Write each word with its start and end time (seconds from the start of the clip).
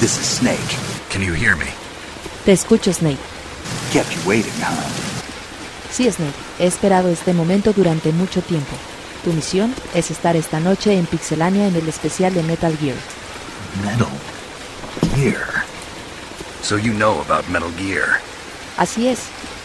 This 0.00 0.18
is 0.18 0.24
Snake. 0.24 0.58
Can 1.10 1.20
you 1.20 1.34
hear 1.34 1.56
me? 1.56 1.66
Te 2.46 2.52
escucho, 2.52 2.90
Snake. 2.90 3.18
Kept 3.92 4.10
you 4.10 4.26
waiting, 4.26 4.50
huh? 4.58 4.74
Sí, 5.90 6.10
Snake. 6.10 6.32
He 6.58 6.64
esperado 6.64 7.10
este 7.10 7.34
momento 7.34 7.74
durante 7.74 8.10
mucho 8.10 8.40
tiempo. 8.40 8.74
Tu 9.22 9.30
misión 9.34 9.74
es 9.94 10.10
estar 10.10 10.36
esta 10.36 10.58
noche 10.58 10.94
en 10.94 11.04
Pixelania 11.04 11.66
en 11.66 11.76
el 11.76 11.86
especial 11.86 12.32
de 12.32 12.42
Metal 12.44 12.74
Gear. 12.78 12.96
Metal 13.84 14.08
Gear. 15.16 15.64
So 16.62 16.78
you 16.78 16.94
know 16.94 17.20
about 17.20 17.46
Metal 17.50 17.70
Gear. 17.76 18.22
Así 18.78 19.06
es. 19.06 19.18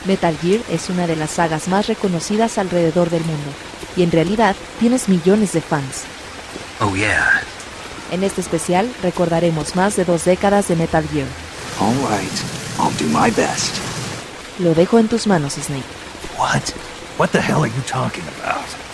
Metal 0.05 0.37
Gear 0.41 0.59
es 0.69 0.89
una 0.89 1.07
de 1.07 1.15
las 1.15 1.31
sagas 1.31 1.69
más 1.69 1.87
reconocidas 1.87 2.57
alrededor 2.57 3.09
del 3.09 3.23
mundo. 3.23 3.51
Y 3.95 4.03
en 4.03 4.11
realidad 4.11 4.57
tienes 4.81 5.07
millones 5.07 5.53
de 5.53 5.61
fans. 5.61 6.03
Oh, 6.81 6.93
yeah. 6.93 7.41
En 8.11 8.23
este 8.23 8.41
especial 8.41 8.89
recordaremos 9.01 9.75
más 9.75 9.95
de 9.95 10.05
dos 10.05 10.25
décadas 10.25 10.67
de 10.67 10.75
Metal 10.75 11.07
Gear. 11.07 11.27
All 11.79 11.93
right. 12.09 12.31
I'll 12.79 12.91
do 12.97 13.05
my 13.07 13.31
best. 13.31 13.75
Lo 14.59 14.73
dejo 14.73 14.99
en 14.99 15.07
tus 15.07 15.27
manos, 15.27 15.53
Snake. 15.53 15.83
What? 16.37 16.73
What 17.17 17.31
the 17.31 17.41
hell 17.41 17.63
are 17.63 17.67
you 17.67 17.81
talking 17.87 18.23
about? 18.39 18.84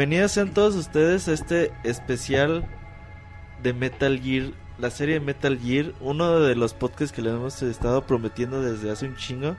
Bienvenidos 0.00 0.32
sean 0.32 0.54
todos 0.54 0.76
ustedes 0.76 1.28
a 1.28 1.34
este 1.34 1.72
especial 1.84 2.64
de 3.62 3.74
Metal 3.74 4.18
Gear 4.18 4.52
la 4.78 4.90
serie 4.90 5.20
Metal 5.20 5.58
Gear, 5.58 5.92
uno 6.00 6.40
de 6.40 6.54
los 6.54 6.72
podcasts 6.72 7.14
que 7.14 7.20
le 7.20 7.28
hemos 7.28 7.60
estado 7.60 8.06
prometiendo 8.06 8.62
desde 8.62 8.90
hace 8.90 9.04
un 9.04 9.16
chingo 9.16 9.56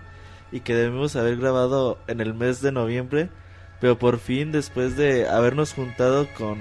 y 0.51 0.61
que 0.61 0.73
debemos 0.73 1.15
haber 1.15 1.38
grabado 1.38 1.99
en 2.07 2.21
el 2.21 2.33
mes 2.33 2.59
de 2.59 2.71
noviembre, 2.71 3.29
pero 3.79 3.99
por 3.99 4.17
fin 4.17 4.51
después 4.51 4.97
de 4.97 5.29
habernos 5.29 5.75
juntado 5.75 6.27
con, 6.35 6.57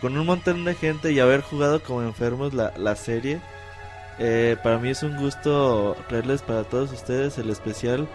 con 0.00 0.16
un 0.16 0.26
montón 0.26 0.64
de 0.64 0.76
gente 0.76 1.10
y 1.10 1.18
haber 1.18 1.40
jugado 1.40 1.82
como 1.82 2.04
enfermos 2.04 2.54
la, 2.54 2.72
la 2.78 2.94
serie, 2.94 3.40
eh, 4.20 4.56
para 4.62 4.78
mí 4.78 4.90
es 4.90 5.02
un 5.02 5.16
gusto 5.16 5.96
traerles 6.08 6.42
para 6.42 6.62
todos 6.62 6.92
ustedes 6.92 7.36
el 7.38 7.50
especial 7.50 8.06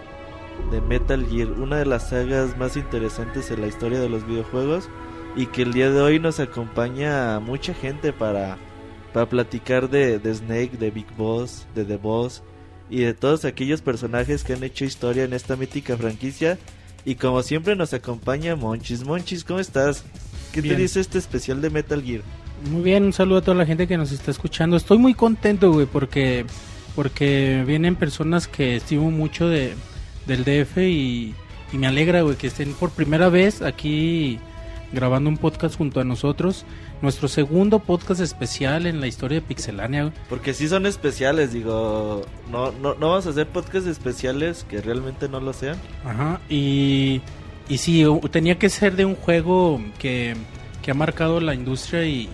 de 0.70 0.80
Metal 0.80 1.26
Gear, 1.26 1.50
una 1.50 1.76
de 1.76 1.84
las 1.84 2.08
sagas 2.08 2.56
más 2.56 2.78
interesantes 2.78 3.50
en 3.50 3.60
la 3.60 3.66
historia 3.66 4.00
de 4.00 4.08
los 4.08 4.26
videojuegos 4.26 4.88
y 5.36 5.46
que 5.46 5.62
el 5.62 5.72
día 5.72 5.90
de 5.90 6.00
hoy 6.00 6.18
nos 6.18 6.40
acompaña 6.40 7.38
mucha 7.40 7.74
gente 7.74 8.12
para, 8.12 8.58
para 9.12 9.28
platicar 9.28 9.88
de, 9.88 10.18
de 10.18 10.34
Snake, 10.34 10.76
de 10.78 10.90
Big 10.90 11.10
Boss, 11.16 11.66
de 11.74 11.84
The 11.84 11.96
Boss 11.96 12.42
y 12.88 13.00
de 13.00 13.14
todos 13.14 13.44
aquellos 13.44 13.82
personajes 13.82 14.42
que 14.42 14.54
han 14.54 14.64
hecho 14.64 14.84
historia 14.84 15.24
en 15.24 15.32
esta 15.32 15.56
mítica 15.56 15.96
franquicia. 15.96 16.58
Y 17.04 17.14
como 17.14 17.42
siempre 17.42 17.76
nos 17.76 17.94
acompaña 17.94 18.56
Monchis. 18.56 19.04
Monchis, 19.04 19.44
¿cómo 19.44 19.60
estás? 19.60 20.04
¿Qué 20.52 20.60
Bien. 20.60 20.74
te 20.74 20.82
dice 20.82 21.00
este 21.00 21.18
especial 21.18 21.62
de 21.62 21.70
Metal 21.70 22.02
Gear? 22.02 22.22
Muy 22.70 22.82
bien, 22.82 23.04
un 23.04 23.12
saludo 23.12 23.38
a 23.38 23.42
toda 23.42 23.56
la 23.56 23.64
gente 23.64 23.86
que 23.86 23.96
nos 23.96 24.12
está 24.12 24.30
escuchando. 24.30 24.76
Estoy 24.76 24.98
muy 24.98 25.14
contento, 25.14 25.72
güey, 25.72 25.86
porque 25.86 26.44
porque 26.94 27.64
vienen 27.66 27.94
personas 27.94 28.48
que 28.48 28.76
estimo 28.76 29.10
mucho 29.10 29.48
de 29.48 29.74
del 30.26 30.44
DF 30.44 30.78
y, 30.78 31.34
y 31.72 31.78
me 31.78 31.86
alegra, 31.86 32.20
güey, 32.22 32.36
que 32.36 32.48
estén 32.48 32.74
por 32.74 32.90
primera 32.90 33.28
vez 33.28 33.62
aquí 33.62 34.38
grabando 34.92 35.30
un 35.30 35.36
podcast 35.36 35.76
junto 35.76 36.00
a 36.00 36.04
nosotros. 36.04 36.64
Nuestro 37.02 37.28
segundo 37.28 37.78
podcast 37.78 38.20
especial 38.20 38.86
en 38.86 39.00
la 39.00 39.06
historia 39.06 39.40
de 39.40 39.46
Pixelania. 39.46 40.12
Porque 40.28 40.54
sí 40.54 40.68
son 40.68 40.86
especiales, 40.86 41.52
digo, 41.52 42.22
no, 42.50 42.72
no, 42.72 42.94
no 42.94 43.08
vamos 43.10 43.26
a 43.26 43.30
hacer 43.30 43.46
podcasts 43.46 43.88
especiales 43.88 44.64
que 44.68 44.80
realmente 44.80 45.28
no 45.28 45.40
lo 45.40 45.52
sean. 45.52 45.76
Ajá, 46.04 46.40
y, 46.48 47.22
y 47.68 47.78
sí, 47.78 48.04
tenía 48.30 48.58
que 48.58 48.68
ser 48.68 48.96
de 48.96 49.04
un 49.04 49.14
juego 49.14 49.80
que, 49.98 50.36
que 50.82 50.90
ha 50.90 50.94
marcado 50.94 51.40
la 51.40 51.54
industria 51.54 52.04
y, 52.04 52.28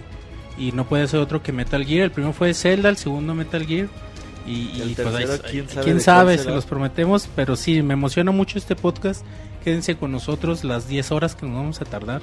y 0.59 0.73
no 0.73 0.87
puede 0.87 1.07
ser 1.07 1.21
otro 1.21 1.43
que 1.43 1.53
Metal 1.53 1.85
Gear. 1.85 2.05
El 2.05 2.11
primero 2.11 2.33
fue 2.33 2.55
Zelda, 2.55 2.89
el 2.89 2.97
segundo 2.97 3.35
Metal 3.35 3.65
Gear. 3.67 3.89
Y, 4.47 4.81
El 4.81 4.93
y 4.93 4.95
pues 4.95 5.09
tercero, 5.09 5.43
quién 5.51 5.69
sabe 5.69 5.85
quién 5.85 6.01
sabe, 6.01 6.39
se 6.39 6.51
los 6.51 6.67
prometemos, 6.67 7.29
pero 7.35 7.57
sí, 7.57 7.83
me 7.83 7.95
emociona 7.95 8.31
mucho 8.31 8.59
este 8.59 8.77
podcast. 8.77 9.25
Quédense 9.65 9.97
con 9.97 10.13
nosotros 10.13 10.63
las 10.63 10.87
10 10.87 11.11
horas 11.11 11.35
que 11.35 11.47
nos 11.47 11.57
vamos 11.57 11.81
a 11.81 11.85
tardar, 11.85 12.23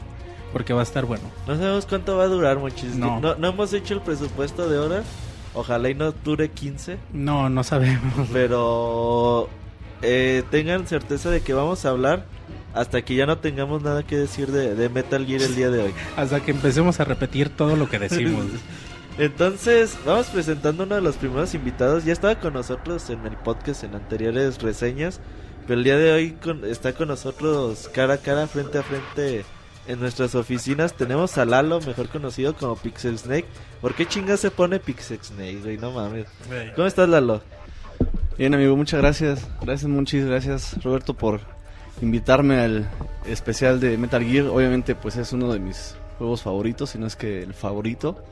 porque 0.53 0.71
va 0.73 0.79
a 0.79 0.83
estar 0.83 1.05
bueno. 1.05 1.23
No 1.47 1.57
sabemos 1.57 1.85
cuánto 1.85 2.15
va 2.15 2.23
a 2.23 2.27
durar, 2.27 2.59
Monchis. 2.59 2.95
No. 2.95 3.19
No, 3.19 3.35
no 3.35 3.47
hemos 3.49 3.73
hecho 3.73 3.93
el 3.95 4.01
presupuesto 4.01 4.69
de 4.69 4.77
horas. 4.77 5.05
Ojalá 5.55 5.89
y 5.89 5.95
no 5.95 6.11
dure 6.11 6.49
15. 6.49 6.97
No, 7.11 7.49
no 7.49 7.63
sabemos. 7.63 8.29
Pero 8.31 9.49
eh, 10.01 10.43
tengan 10.51 10.87
certeza 10.87 11.29
de 11.29 11.41
que 11.41 11.53
vamos 11.53 11.85
a 11.85 11.89
hablar 11.89 12.25
hasta 12.73 13.03
que 13.03 13.15
ya 13.15 13.25
no 13.25 13.37
tengamos 13.37 13.83
nada 13.83 14.03
que 14.03 14.15
decir 14.17 14.51
de, 14.51 14.73
de 14.75 14.89
Metal 14.89 15.25
Gear 15.25 15.41
el 15.41 15.55
día 15.55 15.69
de 15.69 15.83
hoy. 15.83 15.93
Hasta 16.17 16.39
que 16.39 16.49
empecemos 16.51 16.99
a 16.99 17.03
repetir 17.03 17.49
todo 17.49 17.75
lo 17.75 17.87
que 17.87 17.99
decimos. 17.99 18.45
Entonces, 19.19 19.95
vamos 20.07 20.25
presentando 20.27 20.83
uno 20.85 20.95
de 20.95 21.01
los 21.01 21.17
primeros 21.17 21.53
invitados. 21.53 22.03
Ya 22.03 22.13
estaba 22.13 22.39
con 22.39 22.53
nosotros 22.53 23.09
en 23.11 23.23
el 23.27 23.37
podcast 23.37 23.83
en 23.83 23.93
anteriores 23.93 24.59
reseñas. 24.61 25.19
Pero 25.67 25.77
el 25.79 25.83
día 25.83 25.97
de 25.97 26.11
hoy 26.11 26.31
con- 26.31 26.65
está 26.65 26.93
con 26.93 27.09
nosotros 27.09 27.89
cara 27.93 28.15
a 28.15 28.17
cara, 28.17 28.47
frente 28.47 28.79
a 28.79 28.83
frente 28.83 29.45
en 29.87 29.99
nuestras 29.99 30.35
oficinas. 30.35 30.93
Tenemos 30.93 31.37
a 31.37 31.45
Lalo, 31.45 31.79
mejor 31.81 32.09
conocido 32.09 32.55
como 32.55 32.75
Pixel 32.75 33.17
Snake. 33.17 33.45
¿Por 33.81 33.93
qué 33.95 34.05
chingas 34.05 34.39
se 34.39 34.51
pone 34.51 34.79
Pixel 34.79 35.19
Snake, 35.21 35.59
güey? 35.63 35.77
No 35.77 35.91
mames. 35.91 36.27
¿Cómo 36.75 36.87
estás, 36.87 37.09
Lalo? 37.09 37.41
Bien, 38.37 38.53
amigo, 38.53 38.75
muchas 38.75 39.01
gracias. 39.01 39.47
Gracias, 39.61 39.89
Monchis. 39.89 40.25
Gracias, 40.25 40.81
Roberto, 40.83 41.13
por 41.13 41.41
invitarme 42.01 42.59
al 42.59 42.89
especial 43.25 43.79
de 43.79 43.97
Metal 43.97 44.23
Gear. 44.23 44.47
Obviamente, 44.47 44.95
pues 44.95 45.17
es 45.17 45.33
uno 45.33 45.51
de 45.53 45.59
mis 45.59 45.95
juegos 46.17 46.41
favoritos, 46.41 46.91
si 46.91 46.97
no 46.97 47.05
es 47.07 47.15
que 47.15 47.43
el 47.43 47.53
favorito. 47.53 48.23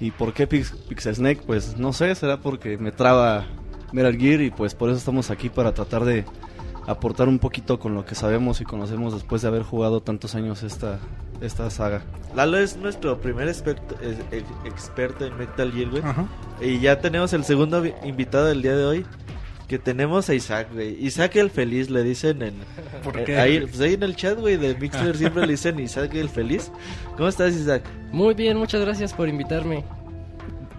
¿Y 0.00 0.10
por 0.12 0.32
qué 0.32 0.48
Pix- 0.48 0.74
Pixel 0.88 1.14
Snake? 1.14 1.42
Pues 1.46 1.76
no 1.76 1.92
sé, 1.92 2.14
será 2.14 2.38
porque 2.38 2.78
me 2.78 2.90
traba 2.90 3.44
Metal 3.92 4.16
Gear 4.16 4.40
y 4.40 4.50
pues 4.50 4.74
por 4.74 4.88
eso 4.88 4.98
estamos 4.98 5.30
aquí 5.30 5.48
para 5.50 5.74
tratar 5.74 6.04
de 6.04 6.24
aportar 6.86 7.28
un 7.28 7.38
poquito 7.38 7.78
con 7.78 7.94
lo 7.94 8.04
que 8.04 8.14
sabemos 8.14 8.60
y 8.60 8.64
conocemos 8.64 9.14
después 9.14 9.42
de 9.42 9.48
haber 9.48 9.62
jugado 9.62 10.00
tantos 10.02 10.34
años 10.34 10.62
esta, 10.62 10.98
esta 11.40 11.70
saga. 11.70 12.02
Lalo 12.34 12.58
es 12.58 12.76
nuestro 12.76 13.20
primer 13.20 13.48
experto, 13.48 13.94
es- 14.02 14.18
ex- 14.32 14.50
experto 14.64 15.24
en 15.26 15.36
Metal 15.36 15.70
Gear, 15.72 15.90
güey. 15.90 16.02
Ajá. 16.02 16.26
Y 16.60 16.80
ya 16.80 17.00
tenemos 17.00 17.32
el 17.32 17.44
segundo 17.44 17.80
vi- 17.82 17.92
invitado 18.04 18.46
del 18.46 18.62
día 18.62 18.76
de 18.76 18.84
hoy. 18.84 19.06
Que 19.68 19.78
tenemos 19.78 20.28
a 20.28 20.34
Isaac, 20.34 20.66
güey. 20.72 20.96
Isaac 21.06 21.36
el 21.36 21.48
feliz, 21.48 21.90
le 21.90 22.02
dicen 22.02 22.42
en. 22.42 22.54
¿Por 23.04 23.16
eh, 23.20 23.24
qué? 23.24 23.38
Ahí, 23.38 23.60
pues 23.60 23.80
ahí 23.80 23.94
en 23.94 24.02
el 24.02 24.16
chat, 24.16 24.36
güey, 24.36 24.56
de 24.56 24.74
Mixler 24.74 25.16
siempre 25.16 25.42
le 25.46 25.52
dicen 25.52 25.78
Isaac 25.78 26.12
el 26.14 26.28
feliz. 26.28 26.72
¿Cómo 27.16 27.28
estás, 27.28 27.54
Isaac? 27.54 27.84
Muy 28.10 28.34
bien, 28.34 28.56
muchas 28.56 28.80
gracias 28.80 29.12
por 29.14 29.28
invitarme. 29.28 29.84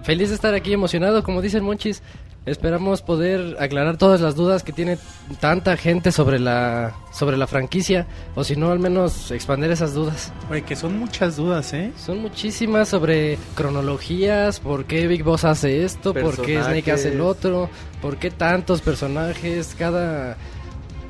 Feliz 0.03 0.27
de 0.27 0.36
estar 0.36 0.53
aquí, 0.53 0.74
emocionado, 0.74 1.24
como 1.24 1.42
dicen 1.42 1.63
Monchis. 1.63 2.03
Esperamos 2.43 3.03
poder 3.03 3.55
aclarar 3.59 3.97
todas 3.97 4.19
las 4.19 4.35
dudas 4.35 4.63
que 4.63 4.73
tiene 4.73 4.97
tanta 5.39 5.77
gente 5.77 6.11
sobre 6.11 6.39
la 6.39 6.95
sobre 7.13 7.38
la 7.38 7.45
franquicia, 7.45 8.07
o 8.33 8.43
si 8.43 8.55
no, 8.55 8.71
al 8.71 8.79
menos 8.79 9.29
expandir 9.29 9.69
esas 9.69 9.93
dudas. 9.93 10.33
Güey, 10.47 10.63
que 10.63 10.75
son 10.75 10.97
muchas 10.97 11.35
dudas, 11.35 11.71
¿eh? 11.73 11.91
Son 12.03 12.17
muchísimas 12.19 12.89
sobre 12.89 13.38
cronologías, 13.53 14.59
por 14.59 14.85
qué 14.85 15.05
Big 15.07 15.23
Boss 15.23 15.43
hace 15.45 15.83
esto, 15.85 16.15
por 16.15 16.41
qué 16.41 16.59
Snake 16.63 16.91
hace 16.91 17.09
el 17.09 17.17
Personajes. 17.19 17.21
otro, 17.21 17.69
por 18.01 18.17
qué 18.17 18.31
tantos 18.31 18.81
personajes, 18.81 19.75
cada 19.77 20.35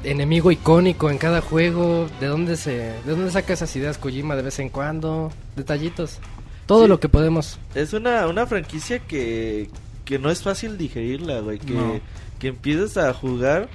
enemigo 0.04 0.52
icónico 0.52 1.10
en 1.10 1.18
cada 1.18 1.40
juego, 1.40 2.08
de 2.20 2.28
dónde 2.28 2.58
se 2.58 2.72
de 2.74 3.12
dónde 3.12 3.32
saca 3.32 3.54
esas 3.54 3.74
ideas 3.78 3.98
Kojima 3.98 4.36
de 4.36 4.42
vez 4.42 4.60
en 4.60 4.68
cuando, 4.68 5.32
detallitos. 5.56 6.18
Todo 6.66 6.84
Sí. 6.84 6.90
lo 6.90 7.00
que 7.00 7.08
podemos. 7.08 7.58
Es 7.74 7.94
una, 7.94 8.28
una 8.28 8.46
franquicia 8.48 9.00
que, 9.00 9.70
que 10.12 10.20
no 10.20 10.30
es 10.30 10.44
fácil 10.44 10.78
digerirla, 10.78 11.40
güey. 11.40 11.58
Que, 11.58 11.74
No. 11.74 12.00
que 12.38 12.50
empiezas 12.50 12.98
a 12.98 13.14
jugar 13.14 13.70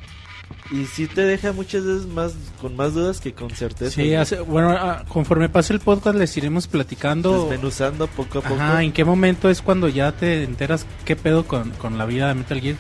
y 0.71 0.85
sí 0.85 1.07
te 1.07 1.23
deja 1.23 1.53
muchas 1.53 1.85
veces 1.87 2.07
más 2.07 2.35
con 2.61 2.77
más 2.77 2.93
dudas 2.93 3.21
que 3.23 3.33
con 3.33 3.49
certeza. 3.51 3.91
Sí, 3.93 4.15
hace- 4.15 4.41
bueno, 4.41 4.71
ah, 4.71 5.05
conforme 5.09 5.49
pase 5.49 5.73
el 5.73 5.81
podcast 5.81 6.17
les 6.19 6.37
iremos 6.37 6.67
platicando 6.69 7.45
Desmenuzando 7.49 8.07
poco 8.07 8.41
a 8.41 8.43
poco. 8.43 8.55
Ajá, 8.61 8.83
¿en 8.83 8.93
qué 8.93 9.03
momento 9.05 9.49
es 9.49 9.63
cuando 9.63 9.89
ya 9.89 10.13
te 10.13 10.45
enteras 10.45 10.85
qué 11.07 11.17
pedo 11.17 11.47
con, 11.47 11.71
con 11.71 11.97
la 11.97 12.05
vida 12.05 12.29
de 12.29 12.35
Metal 12.35 12.61
Gear? 12.61 12.77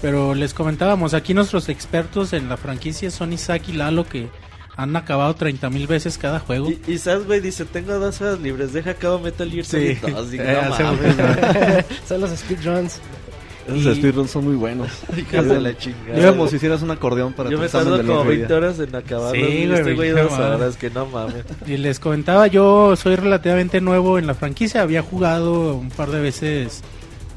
Pero 0.00 0.34
les 0.34 0.54
comentábamos, 0.54 1.14
aquí 1.14 1.34
nuestros 1.34 1.68
expertos 1.68 2.32
en 2.32 2.48
la 2.48 2.56
franquicia 2.56 3.10
son 3.10 3.32
Isaac 3.32 3.64
y 3.68 3.72
Lalo 3.72 4.06
que 4.06 4.28
han 4.76 4.96
acabado 4.96 5.34
30 5.34 5.70
mil 5.70 5.86
veces 5.86 6.18
cada 6.18 6.40
juego. 6.40 6.68
Y, 6.70 6.80
y 6.92 6.98
Sas, 6.98 7.24
güey, 7.26 7.40
dice, 7.40 7.64
tengo 7.64 7.98
dos 7.98 8.20
horas 8.20 8.40
libres, 8.40 8.72
deja 8.72 8.90
acabo 8.90 9.18
Metal 9.20 9.48
Gear 9.50 9.64
Sí. 9.64 9.94
Solid 9.96 10.14
2. 10.16 10.30
Digo, 10.30 10.44
Eh, 10.46 10.58
no 10.68 11.84
Son 12.08 12.20
los 12.20 12.30
speedruns. 12.30 13.00
Esos 13.66 13.96
Y- 13.96 14.00
speedruns 14.00 14.30
son 14.30 14.44
muy 14.44 14.56
buenos. 14.56 14.88
hijas 15.16 15.46
de 15.46 15.58
la 15.60 15.74
chingada. 15.74 16.16
Digamos, 16.16 16.50
si 16.50 16.56
hicieras 16.56 16.82
un 16.82 16.90
acordeón 16.90 17.32
para 17.32 17.48
Yo 17.48 17.58
me 17.58 17.66
tardo 17.68 17.96
como 17.98 18.12
otro 18.18 18.24
20 18.28 18.46
día. 18.46 18.56
horas 18.56 18.78
en 18.78 18.94
acabarlo. 18.94 19.32
Sí, 19.34 19.40
y 19.52 19.66
güey, 19.66 19.78
este 19.78 19.94
güey 19.94 20.10
no 20.12 20.22
dos 20.24 20.32
horas, 20.32 20.76
que 20.76 20.90
no 20.90 21.06
mames. 21.06 21.44
Y 21.66 21.78
les 21.78 21.98
comentaba, 21.98 22.46
yo 22.46 22.94
soy 22.96 23.16
relativamente 23.16 23.80
nuevo 23.80 24.18
en 24.18 24.26
la 24.26 24.34
franquicia, 24.34 24.82
había 24.82 25.00
jugado 25.02 25.76
un 25.76 25.88
par 25.88 26.10
de 26.10 26.20
veces 26.20 26.82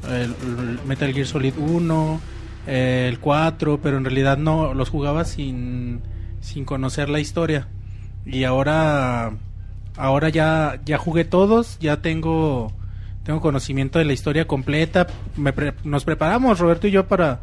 el, 0.06 0.22
el 0.24 0.78
Metal 0.86 1.14
Gear 1.14 1.26
Solid 1.26 1.54
1, 1.56 2.20
eh, 2.66 3.06
el 3.08 3.20
4, 3.20 3.80
pero 3.82 3.96
en 3.96 4.04
realidad 4.04 4.36
no 4.36 4.74
los 4.74 4.90
jugaba 4.90 5.24
sin, 5.24 6.02
sin 6.40 6.64
conocer 6.64 7.08
la 7.08 7.20
historia. 7.20 7.68
Y 8.26 8.44
ahora 8.44 9.32
ahora 9.96 10.28
ya 10.28 10.80
ya 10.84 10.98
jugué 10.98 11.24
todos, 11.24 11.78
ya 11.80 12.00
tengo 12.02 12.72
tengo 13.24 13.40
conocimiento 13.40 13.98
de 13.98 14.04
la 14.04 14.12
historia 14.12 14.46
completa. 14.46 15.06
Me 15.36 15.52
pre- 15.52 15.74
nos 15.84 16.04
preparamos 16.04 16.58
Roberto 16.58 16.86
y 16.86 16.90
yo 16.90 17.06
para 17.08 17.40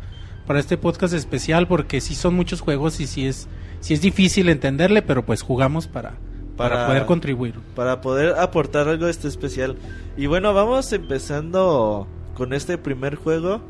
para 0.47 0.59
este 0.59 0.77
podcast 0.77 1.13
especial 1.13 1.67
porque 1.67 2.01
sí 2.01 2.13
son 2.15 2.35
muchos 2.35 2.61
juegos 2.61 2.99
y 2.99 3.07
sí 3.07 3.25
es 3.27 3.47
sí 3.79 3.93
es 3.93 4.01
difícil 4.01 4.49
entenderle, 4.49 5.01
pero 5.01 5.25
pues 5.25 5.41
jugamos 5.41 5.87
para 5.87 6.13
para, 6.55 6.75
Para- 6.75 6.87
poder 6.87 7.05
contribuir. 7.05 7.55
Para 7.75 7.99
poder 8.01 8.35
aportar 8.39 8.87
algo 8.87 9.07
este 9.07 9.27
especial. 9.27 9.75
Y 10.17 10.27
bueno, 10.27 10.53
vamos 10.53 10.91
empezando 10.93 12.07
con 12.35 12.53
este 12.53 12.77
primer 12.77 13.15
juego. 13.15 13.61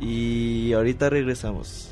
Y 0.00 0.72
ahorita 0.74 1.10
regresamos. 1.10 1.90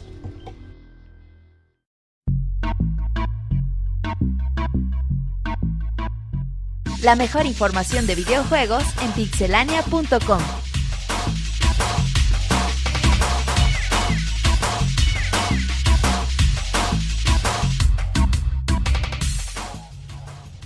La 7.07 7.15
mejor 7.15 7.47
información 7.47 8.05
de 8.09 8.17
videojuegos 8.17 8.83
en 9.01 9.13
pixelania.com. 9.13 10.41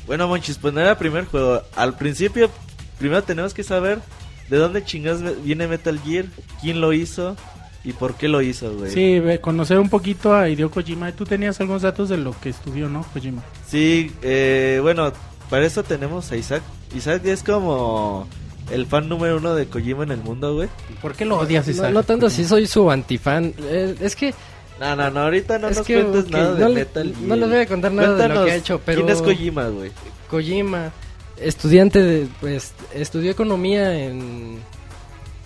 Bueno, 0.06 0.28
Monchis, 0.28 0.56
pues 0.56 0.72
no 0.72 0.80
era 0.80 0.92
el 0.92 0.96
primer 0.96 1.26
juego. 1.26 1.60
Al 1.76 1.98
principio, 1.98 2.50
primero 2.98 3.22
tenemos 3.22 3.52
que 3.52 3.62
saber 3.62 4.00
¿de 4.48 4.56
dónde 4.56 4.82
chingas 4.82 5.20
viene 5.44 5.68
Metal 5.68 6.00
Gear? 6.02 6.24
¿Quién 6.62 6.80
lo 6.80 6.94
hizo? 6.94 7.36
¿Y 7.84 7.92
por 7.92 8.14
qué 8.14 8.28
lo 8.28 8.40
hizo, 8.40 8.74
güey? 8.78 8.90
Sí, 8.90 9.20
conocer 9.42 9.78
un 9.78 9.90
poquito 9.90 10.34
a 10.34 10.48
Hideo 10.48 10.70
Kojima. 10.70 11.12
Tú 11.12 11.26
tenías 11.26 11.60
algunos 11.60 11.82
datos 11.82 12.08
de 12.08 12.16
lo 12.16 12.34
que 12.40 12.48
estudió, 12.48 12.88
¿no, 12.88 13.04
Kojima? 13.12 13.42
Sí, 13.66 14.10
eh, 14.22 14.78
bueno, 14.80 15.12
para 15.50 15.66
eso 15.66 15.82
tenemos 15.82 16.30
a 16.32 16.36
Isaac. 16.36 16.62
Isaac 16.96 17.22
es 17.26 17.42
como 17.42 18.26
el 18.70 18.86
fan 18.86 19.08
número 19.08 19.36
uno 19.38 19.54
de 19.54 19.66
Kojima 19.66 20.04
en 20.04 20.12
el 20.12 20.18
mundo, 20.22 20.54
güey. 20.54 20.68
¿Por 21.02 21.14
qué 21.14 21.24
lo 21.24 21.38
odias, 21.38 21.66
No, 21.66 21.72
Isaac? 21.72 21.92
no 21.92 22.02
tanto 22.04 22.30
si 22.30 22.44
soy 22.44 22.66
su 22.66 22.90
antifan. 22.90 23.52
Eh, 23.64 23.96
es 24.00 24.14
que 24.16 24.32
No, 24.80 24.96
no, 24.96 25.10
no, 25.10 25.20
ahorita 25.20 25.58
no 25.58 25.68
Es 25.68 25.78
nos 25.78 25.86
que, 25.86 26.00
cuentes 26.02 26.30
nada 26.30 26.54
de 26.54 26.60
no 26.60 26.68
le- 26.68 26.74
Metal 26.76 27.14
no 27.26 27.36
les 27.36 27.48
voy 27.50 27.58
a 27.58 27.66
contar 27.66 27.92
nada 27.92 28.08
de 28.08 28.14
lo 28.14 28.18
Cuéntanos, 28.18 28.44
que 28.46 28.52
ha 28.52 28.56
hecho, 28.56 28.80
pero- 28.84 29.04
¿Quién 29.04 29.16
es 29.16 29.22
Kojima, 29.22 29.68
güey? 29.68 29.90
Kojima, 30.30 30.92
estudiante 31.36 32.02
de, 32.02 32.28
pues, 32.40 32.72
estudió 32.94 33.30
economía 33.32 33.94
en, 33.98 34.58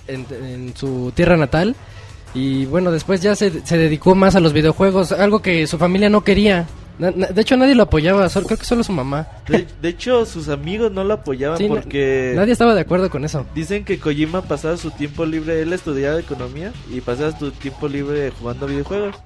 en, 0.06 0.26
en 0.30 0.76
su 0.76 1.10
tierra 1.16 1.36
natal 1.36 1.74
y 2.34 2.66
bueno, 2.66 2.90
después 2.92 3.22
ya 3.22 3.34
se, 3.36 3.64
se 3.66 3.76
dedicó 3.78 4.14
más 4.14 4.36
a 4.36 4.40
los 4.40 4.52
videojuegos, 4.52 5.12
algo 5.12 5.40
que 5.40 5.66
su 5.66 5.78
familia 5.78 6.10
no 6.10 6.22
quería. 6.24 6.66
Na- 6.98 7.10
na- 7.10 7.26
de 7.26 7.40
hecho, 7.42 7.56
nadie 7.56 7.74
lo 7.74 7.82
apoyaba, 7.84 8.28
solo, 8.28 8.46
creo 8.46 8.58
que 8.58 8.64
solo 8.64 8.84
su 8.84 8.92
mamá. 8.92 9.26
De, 9.48 9.66
de 9.82 9.88
hecho, 9.88 10.24
sus 10.26 10.48
amigos 10.48 10.92
no 10.92 11.02
lo 11.04 11.14
apoyaban 11.14 11.58
Sí, 11.58 11.68
na- 11.68 11.74
porque... 11.80 12.32
Nadie 12.36 12.52
estaba 12.52 12.74
de 12.74 12.82
acuerdo 12.82 13.10
con 13.10 13.24
eso. 13.24 13.44
Dicen 13.54 13.84
que 13.84 13.98
Kojima 13.98 14.42
pasaba 14.42 14.76
su 14.76 14.90
tiempo 14.92 15.24
libre, 15.26 15.60
él 15.62 15.72
estudiaba 15.72 16.20
economía 16.20 16.72
y 16.92 17.00
pasaba 17.00 17.36
su 17.38 17.50
tiempo 17.50 17.88
libre 17.88 18.30
jugando 18.38 18.66
videojuegos. 18.66 19.16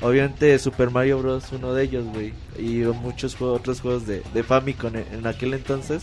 Obviamente 0.00 0.58
Super 0.58 0.90
Mario 0.90 1.18
Bros. 1.18 1.44
uno 1.52 1.72
de 1.72 1.84
ellos, 1.84 2.04
güey. 2.12 2.32
Y 2.58 2.82
muchos 3.00 3.36
juegos, 3.36 3.60
otros 3.60 3.80
juegos 3.80 4.06
de, 4.06 4.22
de 4.34 4.42
Famicom 4.42 4.94
en, 4.96 5.04
en 5.12 5.26
aquel 5.26 5.54
entonces. 5.54 6.02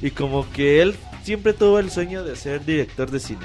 Y 0.00 0.10
como 0.12 0.48
que 0.52 0.80
él 0.80 0.94
siempre 1.24 1.52
tuvo 1.52 1.78
el 1.80 1.90
sueño 1.90 2.24
de 2.24 2.36
ser 2.36 2.64
director 2.64 3.10
de 3.10 3.18
cine. 3.20 3.40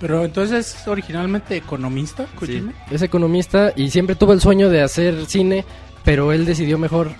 Pero 0.00 0.24
entonces 0.24 0.74
es 0.80 0.88
originalmente 0.88 1.56
economista, 1.56 2.26
Kojima. 2.38 2.72
Es 2.90 3.02
economista 3.02 3.72
y 3.76 3.90
siempre 3.90 4.16
tuvo 4.16 4.32
el 4.32 4.40
sueño 4.40 4.70
de 4.70 4.82
hacer 4.82 5.26
cine, 5.26 5.64
pero 6.08 6.32
él 6.32 6.46
decidió 6.46 6.78
mejor 6.78 7.10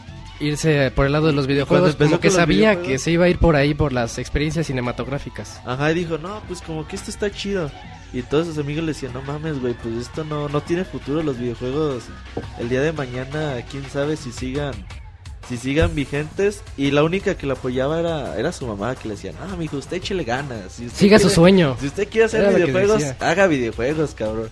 irse 0.40 0.90
por 0.94 1.04
el 1.04 1.12
lado 1.12 1.26
de 1.26 1.34
los 1.34 1.46
videojuegos, 1.46 1.94
como 1.96 2.20
que 2.20 2.30
sabía 2.30 2.80
que 2.80 2.98
se 2.98 3.10
iba 3.10 3.26
a 3.26 3.28
ir 3.28 3.38
por 3.38 3.54
ahí 3.54 3.74
por 3.74 3.92
las 3.92 4.16
experiencias 4.16 4.66
cinematográficas. 4.68 5.60
Ajá, 5.66 5.90
y 5.90 5.94
dijo, 5.94 6.16
no, 6.16 6.40
pues 6.48 6.62
como 6.62 6.88
que 6.88 6.96
esto 6.96 7.10
está 7.10 7.30
chido. 7.30 7.70
Y 8.14 8.22
todos 8.22 8.46
sus 8.46 8.56
amigos 8.56 8.82
le 8.84 8.92
decían, 8.94 9.12
no 9.12 9.20
mames, 9.20 9.60
güey, 9.60 9.74
pues 9.74 9.94
esto 9.94 10.24
no, 10.24 10.48
no 10.48 10.62
tiene 10.62 10.86
futuro 10.86 11.22
los 11.22 11.38
videojuegos. 11.38 12.04
El 12.58 12.70
día 12.70 12.80
de 12.80 12.92
mañana, 12.92 13.56
quién 13.70 13.84
sabe 13.90 14.16
si 14.16 14.32
sigan 14.32 14.72
si 15.50 15.58
sigan 15.58 15.94
vigentes. 15.94 16.62
Y 16.78 16.90
la 16.92 17.02
única 17.04 17.34
que 17.36 17.46
lo 17.46 17.52
apoyaba 17.52 18.00
era, 18.00 18.38
era 18.38 18.52
su 18.52 18.66
mamá, 18.66 18.94
que 18.94 19.08
le 19.08 19.16
decía, 19.16 19.32
no, 19.38 19.54
mijo, 19.58 19.76
usted 19.76 19.98
échele 19.98 20.24
ganas. 20.24 20.72
Si 20.72 20.86
usted 20.86 20.98
Siga 20.98 21.18
su 21.18 21.24
quiere- 21.24 21.34
sueño. 21.34 21.76
Si 21.78 21.86
usted 21.88 22.08
quiere 22.08 22.24
hacer 22.24 22.40
Era 22.40 22.52
videojuegos, 22.52 23.02
haga 23.20 23.46
videojuegos, 23.48 24.14
cabrón. 24.14 24.48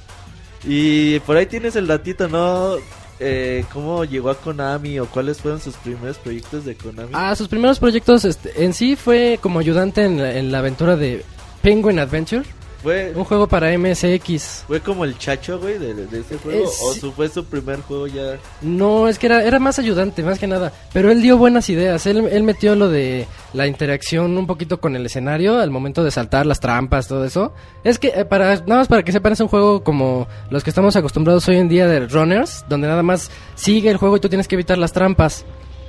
Y 0.62 1.20
por 1.20 1.38
ahí 1.38 1.46
tienes 1.46 1.74
el 1.76 1.86
datito, 1.86 2.28
¿no? 2.28 2.76
Eh, 3.18 3.64
¿Cómo 3.72 4.04
llegó 4.04 4.30
a 4.30 4.34
Konami 4.34 4.98
o 4.98 5.06
cuáles 5.06 5.40
fueron 5.40 5.60
sus 5.60 5.74
primeros 5.76 6.18
proyectos 6.18 6.64
de 6.64 6.74
Konami? 6.74 7.10
Ah, 7.12 7.34
sus 7.34 7.48
primeros 7.48 7.78
proyectos 7.78 8.24
este, 8.24 8.64
en 8.64 8.74
sí 8.74 8.94
fue 8.94 9.38
como 9.40 9.58
ayudante 9.58 10.04
en 10.04 10.18
la, 10.18 10.36
en 10.36 10.52
la 10.52 10.58
aventura 10.58 10.96
de 10.96 11.24
Penguin 11.62 11.98
Adventure, 11.98 12.44
Fue, 12.86 13.12
un 13.16 13.24
juego 13.24 13.48
para 13.48 13.76
MSX. 13.76 14.62
fue 14.68 14.78
como 14.78 15.04
el 15.04 15.18
chacho, 15.18 15.58
güey, 15.58 15.76
de, 15.76 15.92
de 15.92 16.20
ese 16.20 16.38
juego. 16.38 16.66
Eh, 16.66 16.70
¿O 16.84 16.94
su, 16.94 17.10
fue 17.10 17.28
su 17.28 17.44
primer 17.44 17.80
juego 17.80 18.06
ya? 18.06 18.38
No, 18.62 19.08
es 19.08 19.18
que 19.18 19.26
era, 19.26 19.42
era 19.42 19.58
más 19.58 19.80
ayudante, 19.80 20.22
más 20.22 20.38
que 20.38 20.46
nada. 20.46 20.72
Pero 20.92 21.10
él 21.10 21.20
dio 21.20 21.36
buenas 21.36 21.68
ideas. 21.68 22.06
Él, 22.06 22.28
él 22.30 22.44
metió 22.44 22.76
lo 22.76 22.88
de 22.88 23.26
la 23.54 23.66
interacción 23.66 24.38
un 24.38 24.46
poquito 24.46 24.80
con 24.80 24.94
el 24.94 25.04
escenario 25.04 25.58
al 25.58 25.72
momento 25.72 26.04
de 26.04 26.12
saltar 26.12 26.46
las 26.46 26.60
trampas, 26.60 27.08
todo 27.08 27.24
eso. 27.24 27.52
Es 27.82 27.98
que, 27.98 28.12
eh, 28.14 28.24
para 28.24 28.54
nada 28.54 28.76
más 28.76 28.86
para 28.86 29.02
que 29.02 29.10
sepan, 29.10 29.32
es 29.32 29.40
un 29.40 29.48
juego 29.48 29.82
como 29.82 30.28
los 30.50 30.62
que 30.62 30.70
estamos 30.70 30.94
acostumbrados 30.94 31.48
hoy 31.48 31.56
en 31.56 31.68
día 31.68 31.88
de 31.88 32.06
runners, 32.06 32.64
donde 32.68 32.86
nada 32.86 33.02
más 33.02 33.32
sigue 33.56 33.90
el 33.90 33.96
juego 33.96 34.18
y 34.18 34.20
tú 34.20 34.28
tienes 34.28 34.46
que 34.46 34.54
evitar 34.54 34.78
las 34.78 34.92
trampas. 34.92 35.44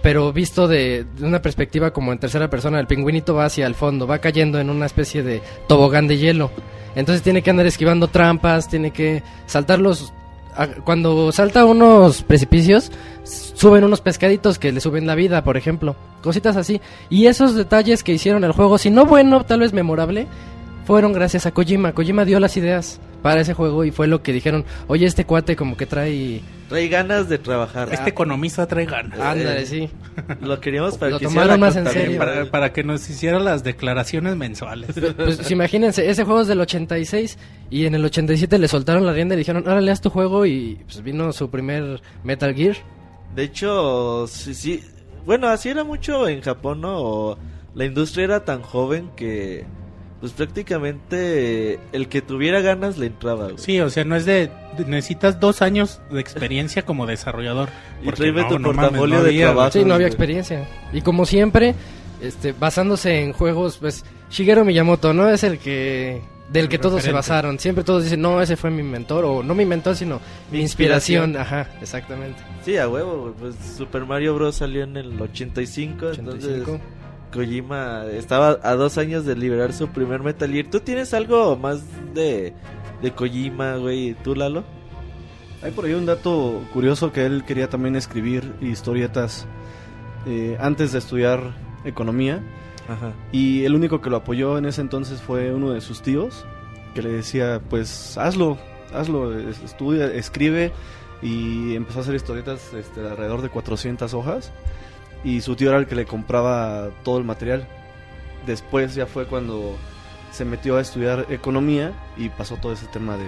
Pero 0.07 0.31
visto 0.31 0.69
de, 0.69 1.05
de 1.17 1.25
una 1.25 1.41
perspectiva 1.41 1.91
como 1.91 2.13
en 2.13 2.17
tercera 2.17 2.49
persona, 2.49 2.79
el 2.79 2.87
pingüinito 2.87 3.35
va 3.35 3.43
hacia 3.43 3.67
el 3.67 3.75
fondo, 3.75 4.07
va 4.07 4.19
cayendo 4.19 4.57
en 4.57 4.69
una 4.69 4.85
especie 4.85 5.21
de 5.21 5.41
tobogán 5.67 6.07
de 6.07 6.17
hielo. 6.17 6.49
Entonces 6.95 7.21
tiene 7.21 7.41
que 7.41 7.49
andar 7.49 7.65
esquivando 7.65 8.07
trampas, 8.07 8.69
tiene 8.69 8.91
que 8.91 9.21
saltar 9.47 9.79
los 9.79 10.13
cuando 10.85 11.29
salta 11.33 11.65
unos 11.65 12.23
precipicios, 12.23 12.89
suben 13.25 13.83
unos 13.83 13.99
pescaditos 13.99 14.57
que 14.59 14.71
le 14.71 14.79
suben 14.79 15.07
la 15.07 15.15
vida, 15.15 15.43
por 15.43 15.57
ejemplo. 15.57 15.97
Cositas 16.21 16.55
así. 16.55 16.79
Y 17.09 17.25
esos 17.25 17.53
detalles 17.53 18.01
que 18.01 18.13
hicieron 18.13 18.45
el 18.45 18.53
juego, 18.53 18.77
si 18.77 18.89
no 18.89 19.05
bueno, 19.05 19.43
tal 19.43 19.59
vez 19.59 19.73
memorable, 19.73 20.25
fueron 20.87 21.11
gracias 21.11 21.45
a 21.45 21.51
Kojima. 21.51 21.91
Kojima 21.91 22.23
dio 22.23 22.39
las 22.39 22.55
ideas 22.55 23.01
para 23.21 23.41
ese 23.41 23.53
juego 23.53 23.83
y 23.83 23.91
fue 23.91 24.07
lo 24.07 24.23
que 24.23 24.31
dijeron, 24.31 24.63
oye, 24.87 25.05
este 25.05 25.25
cuate 25.25 25.57
como 25.57 25.75
que 25.75 25.85
trae... 25.85 26.41
Trae 26.69 26.87
ganas 26.87 27.27
de 27.27 27.37
trabajar. 27.37 27.89
Este 27.91 28.09
economista 28.09 28.65
trae 28.67 28.85
ganas. 28.85 29.19
Ándale, 29.19 29.65
sí. 29.65 29.89
Lo 30.39 30.61
queríamos 30.61 30.97
para 30.97 31.11
Lo 31.11 31.19
que 31.19 31.25
tomaron 31.25 31.59
más 31.59 31.75
en 31.75 31.87
serio. 31.87 32.17
Para, 32.17 32.45
para 32.49 32.71
que 32.71 32.85
nos 32.85 33.09
hiciera 33.09 33.37
las 33.37 33.65
declaraciones 33.65 34.35
mensuales. 34.37 34.95
Pues 35.17 35.37
sí, 35.37 35.53
imagínense, 35.53 36.09
ese 36.09 36.23
juego 36.23 36.41
es 36.41 36.47
del 36.47 36.61
86 36.61 37.37
y 37.69 37.85
en 37.85 37.95
el 37.95 38.05
87 38.05 38.57
le 38.57 38.67
soltaron 38.69 39.05
la 39.05 39.11
rienda 39.11 39.35
y 39.35 39.39
dijeron, 39.39 39.63
ahora 39.67 39.81
leas 39.81 39.99
tu 39.99 40.09
juego 40.09 40.45
y 40.45 40.79
pues 40.85 41.03
vino 41.03 41.33
su 41.33 41.49
primer 41.49 42.01
Metal 42.23 42.53
Gear. 42.55 42.77
De 43.35 43.43
hecho, 43.43 44.25
sí, 44.27 44.53
sí. 44.53 44.83
Bueno, 45.25 45.47
así 45.47 45.67
era 45.69 45.83
mucho 45.83 46.29
en 46.29 46.41
Japón, 46.41 46.81
¿no? 46.81 47.01
O 47.01 47.37
la 47.75 47.83
industria 47.83 48.23
era 48.23 48.45
tan 48.45 48.61
joven 48.61 49.09
que, 49.15 49.65
pues 50.19 50.31
prácticamente 50.33 51.79
el 51.91 52.07
que 52.07 52.21
tuviera 52.21 52.61
ganas 52.61 52.97
le 52.97 53.07
entraba. 53.07 53.45
güey. 53.45 53.57
Sí, 53.57 53.79
o 53.79 53.89
sea, 53.89 54.03
no 54.03 54.15
es 54.15 54.25
de, 54.25 54.49
de- 54.77 54.85
necesitas 54.85 55.39
dos 55.39 55.61
años 55.61 56.01
de 56.11 56.19
experiencia 56.19 56.83
como 56.83 57.05
desarrollador. 57.05 57.69
Y 58.01 58.05
Porque 58.05 58.31
tráeme 58.31 58.43
tu 58.45 58.59
mames, 58.59 58.75
portafolio 58.75 59.21
de 59.23 59.29
había- 59.29 59.45
trabajo. 59.47 59.71
Sí, 59.71 59.83
no 59.85 59.93
había 59.93 60.07
experiencia. 60.07 60.67
Y 60.93 61.01
como 61.01 61.25
siempre, 61.25 61.75
este, 62.21 62.53
basándose 62.53 63.21
en 63.21 63.33
juegos, 63.33 63.77
pues 63.77 64.03
Shigeru 64.31 64.65
Miyamoto, 64.65 65.13
¿no? 65.13 65.29
Es 65.29 65.43
el 65.43 65.59
que 65.59 66.21
del 66.51 66.63
El 66.63 66.69
que 66.69 66.77
todos 66.79 67.01
se 67.01 67.09
referente. 67.09 67.15
basaron. 67.17 67.59
Siempre 67.59 67.83
todos 67.83 68.03
dicen, 68.03 68.21
no, 68.21 68.41
ese 68.41 68.55
fue 68.55 68.71
mi 68.71 68.81
mentor, 68.81 69.25
o 69.25 69.43
no 69.43 69.53
mi 69.53 69.65
mentor, 69.65 69.95
sino 69.97 70.19
mi 70.49 70.57
Mi 70.59 70.63
inspiración. 70.63 71.31
inspiración. 71.31 71.59
Ajá, 71.65 71.69
exactamente. 71.81 72.39
Sí, 72.63 72.77
a 72.77 72.87
huevo, 72.87 73.35
pues 73.37 73.55
Super 73.77 74.05
Mario 74.05 74.33
Bros. 74.35 74.55
salió 74.55 74.83
en 74.83 74.95
el 74.97 75.21
85, 75.21 76.05
85. 76.07 76.19
entonces 76.21 76.81
Kojima 77.31 78.05
estaba 78.05 78.59
a 78.63 78.75
dos 78.75 78.97
años 78.97 79.25
de 79.25 79.35
liberar 79.35 79.73
su 79.73 79.87
primer 79.89 80.21
Metal 80.21 80.51
Gear. 80.51 80.67
¿Tú 80.67 80.79
tienes 80.79 81.13
algo 81.13 81.55
más 81.57 81.81
de, 82.13 82.53
de 83.01 83.11
Kojima, 83.11 83.75
güey? 83.77 84.15
¿Tú, 84.23 84.35
Lalo? 84.35 84.63
Hay 85.63 85.71
por 85.71 85.85
ahí 85.85 85.93
un 85.93 86.05
dato 86.05 86.61
curioso 86.73 87.11
que 87.11 87.25
él 87.25 87.43
quería 87.45 87.67
también 87.69 87.95
escribir 87.95 88.53
historietas 88.61 89.45
eh, 90.27 90.55
antes 90.59 90.91
de 90.91 90.99
estudiar 90.99 91.55
economía 91.83 92.41
Ajá. 92.87 93.13
y 93.31 93.63
el 93.65 93.73
único 93.75 93.99
que 94.01 94.09
lo 94.09 94.17
apoyó 94.17 94.57
en 94.57 94.65
ese 94.65 94.81
entonces 94.81 95.21
fue 95.21 95.53
uno 95.53 95.71
de 95.71 95.81
sus 95.81 96.01
tíos 96.03 96.45
que 96.93 97.01
le 97.01 97.09
decía 97.09 97.59
pues 97.69 98.17
hazlo, 98.19 98.57
hazlo, 98.93 99.37
es- 99.37 99.61
estudia, 99.63 100.05
escribe 100.13 100.71
y 101.23 101.73
empezó 101.75 101.99
a 101.99 102.01
hacer 102.03 102.13
historietas 102.15 102.73
este, 102.73 103.01
de 103.01 103.09
alrededor 103.09 103.41
de 103.41 103.49
400 103.49 104.13
hojas 104.13 104.51
y 105.23 105.41
su 105.41 105.55
tío 105.55 105.69
era 105.69 105.79
el 105.79 105.87
que 105.87 105.95
le 105.95 106.05
compraba 106.05 106.89
todo 107.03 107.17
el 107.17 107.23
material. 107.23 107.67
Después 108.45 108.95
ya 108.95 109.05
fue 109.05 109.25
cuando 109.25 109.75
se 110.31 110.45
metió 110.45 110.77
a 110.77 110.81
estudiar 110.81 111.25
economía 111.29 111.91
y 112.17 112.29
pasó 112.29 112.55
todo 112.57 112.71
ese 112.73 112.85
tema 112.87 113.17
de 113.17 113.25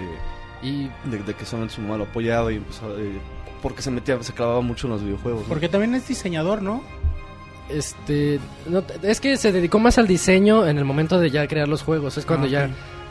Y 0.62 0.88
de, 1.10 1.18
de 1.26 1.34
que 1.34 1.44
solamente 1.44 1.74
su 1.74 1.80
mamá 1.80 1.96
lo 1.96 2.04
apoyaba 2.04 2.52
y 2.52 2.56
empezó 2.56 2.96
eh, 2.98 3.18
porque 3.62 3.82
se 3.82 3.90
metía 3.90 4.22
se 4.22 4.32
clavaba 4.32 4.60
mucho 4.60 4.86
en 4.86 4.92
los 4.94 5.02
videojuegos 5.02 5.42
¿no? 5.42 5.48
Porque 5.48 5.68
también 5.68 5.94
es 5.94 6.06
diseñador, 6.08 6.62
¿no? 6.62 6.82
este, 7.68 8.40
no, 8.66 8.82
es 9.02 9.20
que 9.20 9.36
se 9.36 9.52
dedicó 9.52 9.78
más 9.78 9.96
al 9.98 10.06
diseño 10.06 10.66
en 10.66 10.78
el 10.78 10.84
momento 10.84 11.18
de 11.20 11.30
ya 11.30 11.46
crear 11.46 11.68
los 11.68 11.82
juegos. 11.82 12.18
Es 12.18 12.26
cuando 12.26 12.46
Ah, 12.46 12.50
ya 12.50 12.70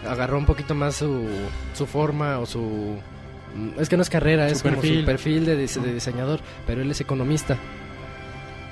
agarró 0.10 0.38
un 0.38 0.46
poquito 0.46 0.76
más 0.76 0.96
su, 0.96 1.28
su 1.74 1.86
forma 1.86 2.40
o 2.40 2.46
su... 2.46 2.98
Es 3.80 3.90
que 3.90 3.96
no 3.98 4.04
es 4.04 4.10
carrera, 4.10 4.48
Su 4.50 4.56
es 4.56 4.62
como 4.64 4.76
perfil. 4.76 5.00
su 5.02 5.06
perfil 5.06 5.46
de, 5.46 5.56
de 5.56 5.94
diseñador, 5.94 6.40
pero 6.68 6.82
él 6.82 6.92
es 6.92 7.02
economista. 7.02 7.58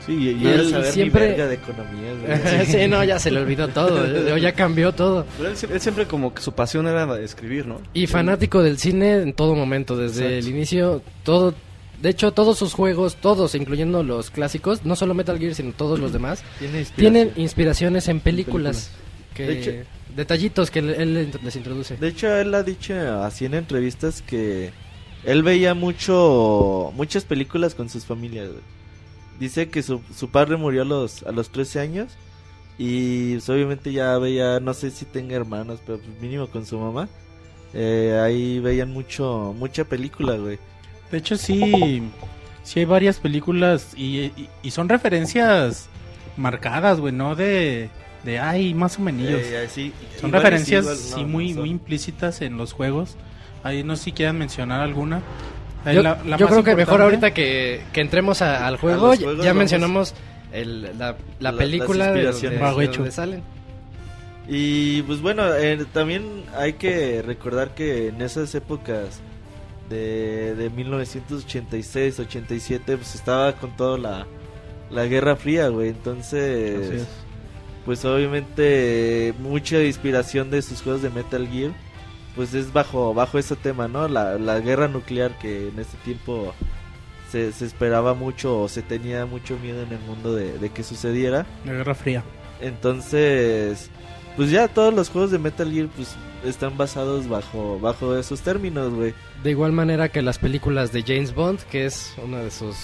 Sí 0.07 0.13
y, 0.13 0.29
y 0.29 0.43
Y 0.43 0.47
él, 0.47 0.69
saber 0.71 0.91
siempre- 0.91 1.21
ni 1.21 1.27
verga 1.35 1.47
de 1.47 1.53
economía, 1.55 2.65
sí, 2.65 2.87
no, 2.87 3.03
ya 3.03 3.19
se 3.19 3.29
le 3.29 3.39
olvidó 3.41 3.67
todo, 3.67 4.03
eh, 4.35 4.41
ya 4.41 4.53
cambió 4.53 4.91
todo. 4.93 5.25
pero 5.37 5.49
él, 5.49 5.55
él 5.71 5.79
siempre 5.81 6.05
como 6.07 6.33
que 6.33 6.41
su 6.41 6.53
pasión 6.53 6.87
era 6.87 7.19
escribir 7.19 7.67
no 7.67 7.79
Y 7.93 8.07
fanático 8.07 8.63
del 8.63 8.79
cine 8.79 9.21
en 9.21 9.33
todo 9.33 9.53
momento, 9.53 9.95
desde 9.95 10.21
Exacto. 10.25 10.37
el 10.37 10.47
inicio, 10.55 11.01
todo... 11.23 11.53
De 12.01 12.09
hecho, 12.09 12.31
todos 12.31 12.59
sus 12.59 12.73
juegos, 12.73 13.15
todos, 13.15 13.55
incluyendo 13.55 14.03
los 14.03 14.29
clásicos, 14.29 14.85
no 14.85 14.95
solo 14.95 15.15
Metal 15.15 15.39
Gear, 15.39 15.55
sino 15.55 15.71
todos 15.73 15.99
los 15.99 16.13
demás, 16.13 16.43
Tiene 16.59 16.79
inspiración. 16.79 17.13
tienen 17.13 17.33
inspiraciones 17.43 18.07
en 18.07 18.19
películas. 18.19 18.91
Que, 19.33 19.43
De 19.47 19.59
hecho- 19.59 19.89
detallitos 20.15 20.69
que 20.71 20.79
él, 20.79 20.89
él 20.91 21.31
les 21.43 21.55
introduce. 21.55 21.97
De 21.97 22.07
hecho, 22.07 22.31
él 22.35 22.53
ha 22.53 22.61
dicho 22.63 22.93
así 23.23 23.45
en 23.45 23.55
entrevistas 23.55 24.21
que 24.21 24.71
él 25.25 25.41
veía 25.43 25.73
mucho 25.73 26.91
muchas 26.95 27.23
películas 27.25 27.73
con 27.75 27.89
sus 27.89 28.05
familias. 28.05 28.47
güey. 28.49 28.61
Dice 29.39 29.69
que 29.69 29.83
su, 29.83 30.01
su 30.15 30.29
padre 30.29 30.57
murió 30.57 30.81
a 30.81 30.85
los, 30.85 31.23
a 31.23 31.31
los 31.31 31.49
13 31.51 31.79
años 31.79 32.11
Y 32.79 33.33
pues, 33.33 33.49
obviamente 33.49 33.91
ya 33.93 34.17
veía, 34.17 34.59
no 34.59 34.73
sé 34.73 34.91
si 34.91 35.05
tenga 35.05 35.35
hermanos, 35.35 35.79
pero 35.85 35.99
pues, 35.99 36.19
mínimo 36.21 36.47
con 36.47 36.65
su 36.65 36.77
mamá. 36.79 37.07
eh, 37.73 38.19
ahí 38.23 38.59
veían 38.59 38.91
mucho, 38.91 39.53
mucha 39.57 39.83
película, 39.85 40.35
güey. 40.37 40.59
De 41.11 41.17
hecho, 41.19 41.37
sí, 41.37 42.03
sí 42.63 42.79
hay 42.79 42.85
varias 42.85 43.19
películas 43.19 43.93
y, 43.95 44.19
y- 44.35 44.49
y 44.63 44.71
son 44.71 44.89
referencias 44.89 45.87
marcadas, 46.35 46.99
güey, 46.99 47.13
no 47.13 47.35
de, 47.35 47.89
de 48.23 48.39
ay, 48.39 48.73
más 48.73 48.97
o 48.99 49.01
menos. 49.01 49.41
Eh, 49.41 49.65
así, 49.65 49.93
son 50.19 50.31
referencias 50.31 50.83
igual 50.83 50.97
sí, 50.97 51.21
no, 51.21 51.27
muy, 51.27 51.47
no 51.49 51.53
son. 51.55 51.59
muy 51.61 51.69
implícitas 51.71 52.41
en 52.41 52.57
los 52.57 52.73
juegos. 52.73 53.15
Ahí 53.63 53.83
no 53.83 53.95
sé 53.95 54.05
si 54.05 54.11
quieran 54.11 54.37
mencionar 54.37 54.81
alguna. 54.81 55.21
Ahí 55.87 55.95
Yo, 55.95 56.03
la- 56.03 56.19
la 56.25 56.37
yo 56.37 56.45
más 56.45 56.51
creo 56.53 56.63
que 56.63 56.75
mejor 56.75 57.01
ahorita 57.01 57.33
que, 57.33 57.81
que 57.93 58.01
entremos 58.01 58.41
a- 58.41 58.67
al 58.67 58.77
juego, 58.77 59.13
ya- 59.13 59.21
juegos 59.23 59.43
ya 59.45 59.51
vamos- 59.51 59.59
mencionamos 59.59 60.13
el- 60.51 60.81
la, 60.97 61.15
la 61.39 61.51
La- 61.51 61.57
película 61.57 62.05
las 62.05 62.13
de, 62.13 62.19
inspiraciones. 62.23 62.77
de- 62.77 62.87
donde 62.97 63.11
salen. 63.11 63.43
Y 64.49 65.01
pues 65.03 65.21
bueno, 65.21 65.53
eh, 65.55 65.85
también 65.93 66.43
hay 66.57 66.73
que 66.73 67.21
recordar 67.21 67.73
que 67.75 68.07
en 68.09 68.21
esas 68.21 68.53
épocas 68.55 69.19
de, 69.89 70.55
de 70.55 70.69
1986, 70.69 72.19
87, 72.19 72.97
pues 72.97 73.15
estaba 73.15 73.53
con 73.53 73.75
toda 73.75 73.97
la, 73.97 74.27
la 74.89 75.05
Guerra 75.05 75.35
Fría, 75.35 75.67
güey. 75.69 75.89
Entonces, 75.89 76.91
es. 77.01 77.07
pues 77.85 78.03
obviamente 78.05 79.33
mucha 79.39 79.81
inspiración 79.83 80.49
de 80.49 80.61
sus 80.61 80.81
juegos 80.81 81.01
de 81.01 81.09
Metal 81.09 81.47
Gear, 81.47 81.71
pues 82.37 82.53
es 82.53 82.71
bajo, 82.71 83.13
bajo 83.13 83.37
ese 83.37 83.57
tema, 83.57 83.89
¿no? 83.89 84.07
La, 84.07 84.37
la 84.37 84.59
guerra 84.61 84.87
nuclear 84.87 85.37
que 85.39 85.67
en 85.67 85.77
ese 85.79 85.97
tiempo 86.05 86.53
se, 87.29 87.51
se 87.51 87.65
esperaba 87.65 88.13
mucho 88.13 88.61
o 88.61 88.69
se 88.69 88.81
tenía 88.81 89.25
mucho 89.25 89.57
miedo 89.59 89.81
en 89.83 89.91
el 89.91 89.99
mundo 89.99 90.33
de, 90.33 90.57
de 90.57 90.69
que 90.69 90.83
sucediera. 90.83 91.45
La 91.65 91.73
Guerra 91.73 91.93
Fría. 91.95 92.23
Entonces, 92.61 93.89
pues 94.35 94.49
ya 94.51 94.67
todos 94.67 94.93
los 94.93 95.09
juegos 95.09 95.31
de 95.31 95.39
Metal 95.39 95.69
Gear 95.71 95.87
pues 95.95 96.15
están 96.45 96.77
basados 96.77 97.27
bajo 97.27 97.79
bajo 97.79 98.15
esos 98.15 98.41
términos, 98.41 98.93
güey. 98.93 99.13
De 99.43 99.51
igual 99.51 99.71
manera 99.73 100.09
que 100.09 100.21
las 100.21 100.37
películas 100.39 100.91
de 100.91 101.03
James 101.03 101.33
Bond, 101.33 101.59
que 101.71 101.85
es 101.85 102.13
una 102.23 102.39
de 102.39 102.51
sus 102.51 102.75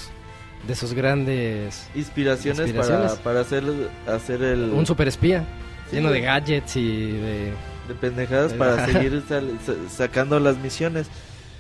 de 0.68 0.76
sus 0.76 0.94
grandes 0.94 1.88
Inspiraciones, 1.96 2.60
Inspiraciones. 2.68 3.12
para 3.14 3.24
para 3.24 3.40
hacer 3.42 3.64
hacer 4.08 4.42
el 4.42 4.72
un 4.72 4.86
super 4.86 5.08
espía 5.10 5.46
Sí, 5.90 5.98
lleno 5.98 6.10
de 6.10 6.20
güey. 6.20 6.26
gadgets 6.26 6.76
y 6.78 7.12
de 7.12 7.54
de 7.88 7.96
pendejadas 7.96 8.54
para 8.54 8.86
seguir 8.86 9.24
sacando 9.90 10.40
las 10.40 10.58
misiones. 10.58 11.08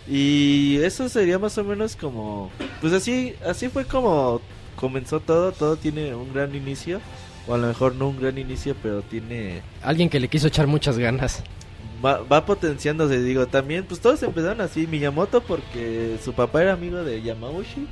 Y 0.07 0.77
eso 0.83 1.07
sería 1.07 1.39
más 1.39 1.57
o 1.57 1.63
menos 1.63 1.95
como 1.95 2.51
pues 2.81 2.91
así 2.91 3.35
así 3.45 3.69
fue 3.69 3.85
como 3.85 4.41
comenzó 4.75 5.21
todo, 5.21 5.53
todo 5.53 5.77
tiene 5.77 6.13
un 6.13 6.33
gran 6.33 6.53
inicio 6.55 6.99
o 7.47 7.53
a 7.53 7.57
lo 7.57 7.67
mejor 7.67 7.95
no 7.95 8.09
un 8.09 8.19
gran 8.19 8.37
inicio, 8.37 8.75
pero 8.81 9.01
tiene 9.01 9.61
alguien 9.81 10.09
que 10.09 10.19
le 10.19 10.27
quiso 10.27 10.47
echar 10.47 10.67
muchas 10.67 10.97
ganas. 10.97 11.43
va, 12.03 12.19
va 12.19 12.45
potenciándose, 12.45 13.21
digo, 13.21 13.47
también, 13.47 13.85
pues 13.85 13.99
todos 13.99 14.21
empezaron 14.23 14.61
así, 14.61 14.87
Miyamoto 14.87 15.41
porque 15.41 16.17
su 16.23 16.33
papá 16.33 16.61
era 16.63 16.73
amigo 16.73 17.03
de 17.03 17.21
Yamauchi. 17.21 17.87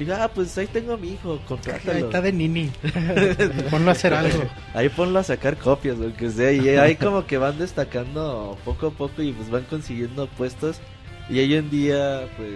Le 0.00 0.06
digo, 0.06 0.16
ah, 0.18 0.30
pues 0.34 0.56
ahí 0.56 0.66
tengo 0.66 0.94
a 0.94 0.96
mi 0.96 1.12
hijo, 1.12 1.34
Ahí 1.34 1.40
contrátalo. 1.46 2.06
está 2.06 2.20
de 2.22 2.32
Nini. 2.32 2.70
Ponlo 3.70 3.90
a 3.90 3.92
hacer 3.92 4.14
algo. 4.14 4.44
Ahí 4.74 4.88
ponlo 4.88 5.18
a 5.18 5.22
sacar 5.24 5.56
copias, 5.58 5.98
lo 5.98 6.10
que 6.14 6.30
sea, 6.30 6.52
y 6.52 6.68
ahí 6.70 6.96
como 6.96 7.26
que 7.26 7.36
van 7.38 7.58
destacando 7.58 8.56
poco 8.64 8.86
a 8.88 8.90
poco 8.90 9.20
y 9.22 9.32
pues 9.32 9.50
van 9.50 9.64
consiguiendo 9.64 10.26
puestos. 10.26 10.78
Y 11.28 11.38
hoy 11.38 11.54
en 11.54 11.68
día, 11.70 12.22
pues 12.38 12.54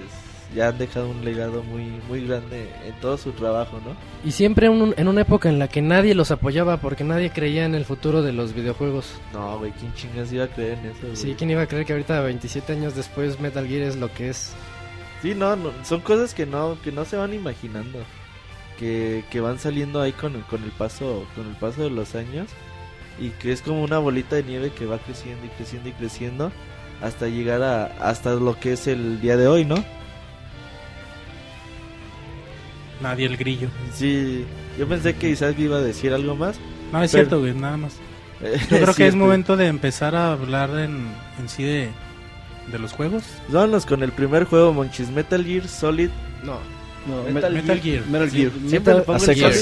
ya 0.55 0.69
han 0.69 0.79
dejado 0.79 1.09
un 1.11 1.25
legado 1.25 1.63
muy 1.65 1.85
muy 2.09 2.27
grande 2.27 2.71
en 2.87 2.95
todo 3.01 3.19
su 3.19 3.33
trabajo, 3.33 3.79
¿no? 3.85 3.95
Y 4.27 4.33
siempre 4.33 4.69
un- 4.71 4.95
en 4.97 5.09
una 5.09 5.21
época 5.23 5.49
en 5.49 5.59
la 5.59 5.69
que 5.69 5.83
nadie 5.83 6.15
los 6.15 6.31
apoyaba 6.31 6.79
porque 6.79 7.05
nadie 7.05 7.31
creía 7.31 7.67
en 7.67 7.75
el 7.75 7.85
futuro 7.85 8.23
de 8.23 8.33
los 8.33 8.55
videojuegos. 8.55 9.07
No, 9.35 9.59
güey, 9.59 9.73
¿quién 9.73 9.93
chingas 9.95 10.33
iba 10.33 10.45
a 10.45 10.49
creer 10.49 10.79
en 10.79 10.87
eso? 10.87 10.99
güey? 11.03 11.17
Sí, 11.17 11.35
¿quién 11.37 11.51
iba 11.51 11.61
a 11.63 11.67
creer 11.67 11.85
que 11.85 11.93
ahorita 11.93 12.21
27 12.21 12.73
años 12.73 12.95
después 12.97 13.39
Metal 13.39 13.67
Gear 13.67 13.83
es 13.83 13.97
lo 13.97 14.11
que 14.15 14.31
es? 14.31 14.55
Sí, 15.25 15.35
no, 15.35 15.57
no, 15.57 15.71
son 15.85 16.03
cosas 16.03 16.35
que 16.35 16.45
no 16.45 16.77
que 16.85 16.93
no 16.93 17.07
se 17.07 17.17
van 17.17 17.33
imaginando, 17.33 17.99
que, 18.79 19.25
que 19.31 19.41
van 19.41 19.59
saliendo 19.59 20.03
ahí 20.03 20.13
con 20.13 20.35
el, 20.35 20.43
con 20.43 20.63
el 20.63 20.71
paso 20.71 21.25
con 21.35 21.47
el 21.49 21.55
paso 21.55 21.83
de 21.85 21.89
los 21.89 22.15
años 22.15 22.49
y 23.19 23.31
que 23.31 23.51
es 23.51 23.63
como 23.63 23.83
una 23.83 23.97
bolita 23.99 24.37
de 24.37 24.43
nieve 24.43 24.71
que 24.77 24.85
va 24.85 24.99
creciendo 24.99 25.47
y 25.47 25.49
creciendo 25.49 25.89
y 25.89 25.93
creciendo 25.93 26.53
hasta 27.01 27.29
llegar 27.29 27.63
a 27.63 27.87
hasta 28.07 28.35
lo 28.35 28.61
que 28.61 28.75
es 28.75 28.87
el 28.87 29.19
día 29.23 29.39
de 29.39 29.49
hoy, 29.49 29.65
¿no? 29.65 29.77
Nadie 33.01 33.25
el 33.25 33.39
grillo. 33.39 33.69
Sí, 33.95 34.45
yo 34.79 34.87
pensé 34.87 35.15
que 35.17 35.31
Isaac 35.31 35.59
iba 35.59 35.79
a 35.79 35.81
decir 35.81 36.13
algo 36.13 36.37
más. 36.37 36.59
No, 36.93 37.03
es 37.03 37.13
Pero- 37.13 37.23
cierto, 37.25 37.41
güey, 37.41 37.55
nada 37.55 37.79
más. 37.79 37.97
Yo 38.71 38.79
creo 38.83 38.95
que 38.95 39.07
es 39.07 39.15
momento 39.15 39.57
de 39.57 39.69
empezar 39.69 40.15
a 40.15 40.33
hablar 40.33 40.69
en, 40.79 41.07
en 41.41 41.49
sí 41.49 41.63
de, 41.63 41.89
de 42.71 42.79
los 42.79 42.93
juegos. 42.93 43.25
Vámonos 43.49 43.87
con 43.87 44.03
el 44.03 44.13
primer 44.13 44.45
juego, 44.45 44.73
Monchis 44.73 45.11
Metal 45.11 45.45
Gear 45.45 45.69
Solid. 45.69 46.11
No, 46.43 46.59
No, 47.07 47.23
Metal 47.31 47.53
Metal 47.53 47.81
Gear. 47.81 48.07
Metal 48.07 48.31
Sí, 48.31 48.37
Gear. 48.39 48.53
Siempre 48.69 48.95
le 48.95 49.01
pongo 49.03 49.25
el. 49.25 49.55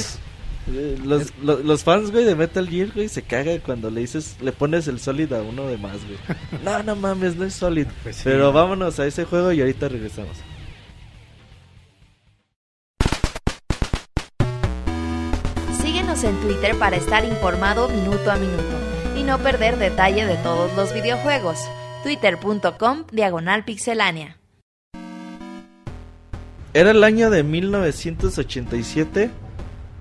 Eh, 0.72 0.96
Los, 1.04 1.32
los, 1.42 1.64
los 1.64 1.82
fans, 1.82 2.12
güey, 2.12 2.24
de 2.24 2.36
Metal 2.36 2.68
Gear, 2.68 2.90
güey, 2.94 3.08
se 3.08 3.22
cagan 3.22 3.58
cuando 3.58 3.90
le 3.90 4.02
dices, 4.02 4.36
le 4.40 4.52
pones 4.52 4.86
el 4.86 5.00
Solid 5.00 5.32
a 5.32 5.42
uno 5.42 5.66
de 5.66 5.76
más, 5.76 5.98
güey. 6.04 6.18
No, 6.64 6.82
no 6.84 6.94
mames, 6.94 7.34
no 7.36 7.44
es 7.44 7.54
Solid. 7.54 7.86
Pues 8.04 8.16
sí. 8.16 8.22
Pero 8.24 8.52
vámonos 8.52 9.00
a 9.00 9.06
ese 9.06 9.24
juego 9.24 9.50
y 9.52 9.60
ahorita 9.60 9.88
regresamos. 9.88 10.36
Síguenos 15.82 16.22
en 16.24 16.36
Twitter 16.40 16.76
para 16.78 16.96
estar 16.96 17.24
informado 17.24 17.88
minuto 17.88 18.30
a 18.30 18.36
minuto 18.36 18.62
y 19.16 19.22
no 19.22 19.38
perder 19.38 19.78
detalle 19.78 20.26
de 20.26 20.36
todos 20.36 20.74
los 20.76 20.92
videojuegos. 20.94 21.58
Twitter.com 22.02 23.04
Diagonal 23.12 23.64
Pixelánea. 23.64 24.36
Era 26.74 26.90
el 26.90 27.04
año 27.04 27.30
de 27.30 27.42
1987 27.42 29.30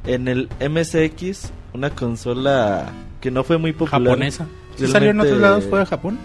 en 0.05 0.27
el 0.27 0.49
MSX, 0.59 1.51
una 1.73 1.89
consola 1.91 2.91
que 3.19 3.29
no 3.29 3.43
fue 3.43 3.57
muy 3.57 3.73
popular. 3.73 4.01
Japonesa. 4.01 4.47
¿Sí 4.77 4.87
salió 4.87 5.11
en 5.11 5.19
otros 5.19 5.37
lados 5.37 5.65
fuera 5.65 5.83
de 5.83 5.89
Japón? 5.89 6.17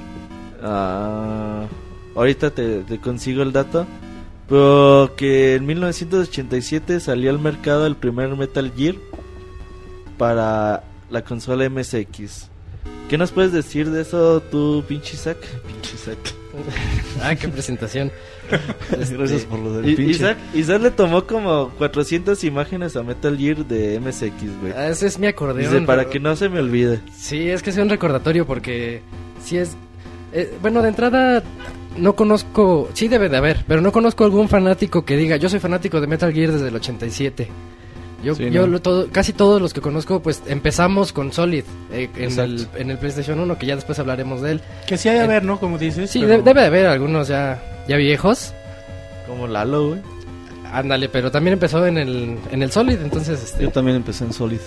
Ah, 0.63 1.67
ahorita 2.15 2.51
te, 2.51 2.83
te 2.83 2.99
consigo 2.99 3.43
el 3.43 3.53
dato. 3.53 3.87
Pero 4.49 5.15
que 5.17 5.57
en 5.57 5.67
1987 5.67 7.01
salió 7.01 7.31
al 7.31 7.41
mercado 7.41 7.87
el 7.87 7.97
primer 7.97 8.37
Metal 8.37 8.73
Gear 8.77 8.95
para 10.17 10.85
la 11.11 11.23
consola 11.23 11.69
MSX. 11.69 12.51
¿Qué 13.09 13.17
nos 13.19 13.31
puedes 13.31 13.53
decir 13.53 13.91
de 13.91 14.03
eso 14.03 14.41
tú, 14.51 14.85
pinche 14.89 15.15
Isaac? 15.15 15.39
Pinche 15.67 15.95
Isaac. 15.95 16.19
ah, 17.23 17.35
qué 17.37 17.49
presentación. 17.49 18.11
Gracias 18.91 19.45
por 19.45 19.59
lo 19.61 19.75
del 19.75 19.95
pinche. 19.95 20.11
Isaac, 20.11 20.37
Isaac 20.55 20.83
le 20.83 20.91
tomó 20.91 21.25
como 21.25 21.71
400 21.79 22.43
imágenes 22.45 22.97
a 22.97 23.03
Metal 23.03 23.37
Gear 23.37 23.65
de 23.65 24.01
MSX, 24.01 24.61
güey. 24.61 24.73
Ah, 24.77 24.89
ese 24.89 25.07
es 25.07 25.19
mi 25.19 25.27
acordeón. 25.29 25.73
Dice, 25.73 25.87
para 25.87 26.03
pero- 26.03 26.11
que 26.11 26.21
no 26.21 26.35
se 26.35 26.49
me 26.49 26.59
olvide. 26.61 27.01
Sí, 27.17 27.49
es 27.49 27.63
que 27.63 27.71
es 27.71 27.77
un 27.77 27.89
recordatorio 27.89 28.45
porque 28.47 29.03
sí 29.45 29.57
es... 29.59 29.77
eh, 30.33 30.53
bueno, 30.61 30.83
de 30.83 30.89
entrada 30.89 31.43
no 31.97 32.15
conozco... 32.17 32.89
Sí 32.95 33.09
debe 33.09 33.29
de 33.29 33.37
haber, 33.37 33.65
pero 33.69 33.81
no 33.81 33.93
conozco 33.93 34.25
algún 34.25 34.49
fanático 34.49 35.05
que 35.05 35.17
diga, 35.17 35.37
yo 35.37 35.49
soy 35.49 35.61
fanático 35.61 36.01
de 36.01 36.07
Metal 36.07 36.33
Gear 36.33 36.53
desde 36.53 36.69
el 36.69 36.75
87. 36.75 37.49
Yo, 38.25 38.35
Sí, 38.35 38.51
yo 38.51 38.67
¿no? 38.67 38.81
todo, 38.81 39.09
casi 39.13 39.33
todos 39.33 39.61
los 39.61 39.75
que 39.75 39.81
conozco, 39.81 40.21
pues 40.21 40.43
empezamos 40.47 41.13
con 41.13 41.33
Solid 41.33 41.65
eh, 41.93 42.09
en, 42.17 42.39
el, 42.41 42.67
en 42.77 42.91
el 42.91 42.99
PlayStation 42.99 43.39
1, 43.39 43.59
que 43.59 43.67
ya 43.67 43.75
después 43.77 43.99
hablaremos 43.99 44.41
de 44.41 44.53
él. 44.53 44.61
Que 44.87 44.97
sí 44.97 45.09
hay 45.09 45.17
de 45.19 45.25
haber, 45.25 45.45
¿no? 45.45 45.61
Como 45.61 45.77
dices. 45.79 46.11
Sí, 46.11 46.21
pero- 46.21 46.33
de- 46.39 46.43
debe 46.43 46.61
de 46.63 46.67
haber 46.67 46.87
algunos 46.87 47.29
ya, 47.29 47.63
ya 47.87 47.97
viejos. 47.97 48.53
Como 49.27 49.47
Lalo, 49.47 49.89
güey. 49.89 50.01
Ándale, 50.73 51.09
pero 51.09 51.31
también 51.31 51.53
empezó 51.55 51.87
en 51.87 51.99
el, 51.99 52.39
en 52.51 52.63
el 52.63 52.73
Solid, 52.73 53.01
entonces... 53.03 53.43
Este, 53.43 53.63
Yo 53.63 53.71
también 53.71 53.97
empecé 53.99 54.25
en 54.25 54.33
Solid. 54.33 54.61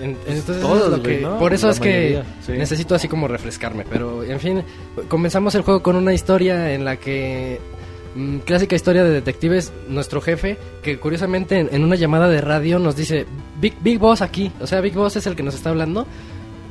En- 0.00 0.16
entonces 0.28 0.60
Todos, 0.60 0.76
eso 0.78 0.86
es 0.92 0.96
lo 0.98 1.02
que- 1.02 1.20
¿no? 1.22 1.38
por 1.38 1.52
eso 1.52 1.66
La 1.66 1.72
es 1.72 1.80
que 1.80 1.88
mayoría, 1.90 2.24
sí. 2.46 2.52
necesito 2.52 2.94
así 2.94 3.08
como 3.08 3.26
refrescarme 3.26 3.84
pero 3.90 4.22
en 4.22 4.38
fin 4.38 4.62
comenzamos 5.08 5.56
el 5.56 5.62
juego 5.62 5.82
con 5.82 5.96
una 5.96 6.14
historia 6.14 6.72
en 6.72 6.84
la 6.84 6.96
que 6.98 7.60
mm, 8.14 8.38
clásica 8.38 8.76
historia 8.76 9.04
de 9.04 9.10
detectives 9.10 9.72
nuestro 9.88 10.20
jefe 10.20 10.58
que 10.82 10.98
curiosamente 10.98 11.58
en, 11.58 11.68
en 11.72 11.84
una 11.84 11.96
llamada 11.96 12.28
de 12.28 12.40
radio 12.40 12.78
nos 12.78 12.96
dice 12.96 13.26
Big 13.60 13.74
Big 13.80 13.98
Boss 13.98 14.22
aquí 14.22 14.52
o 14.60 14.66
sea 14.66 14.80
Big 14.80 14.94
Boss 14.94 15.16
es 15.16 15.26
el 15.26 15.36
que 15.36 15.42
nos 15.42 15.54
está 15.54 15.70
hablando 15.70 16.06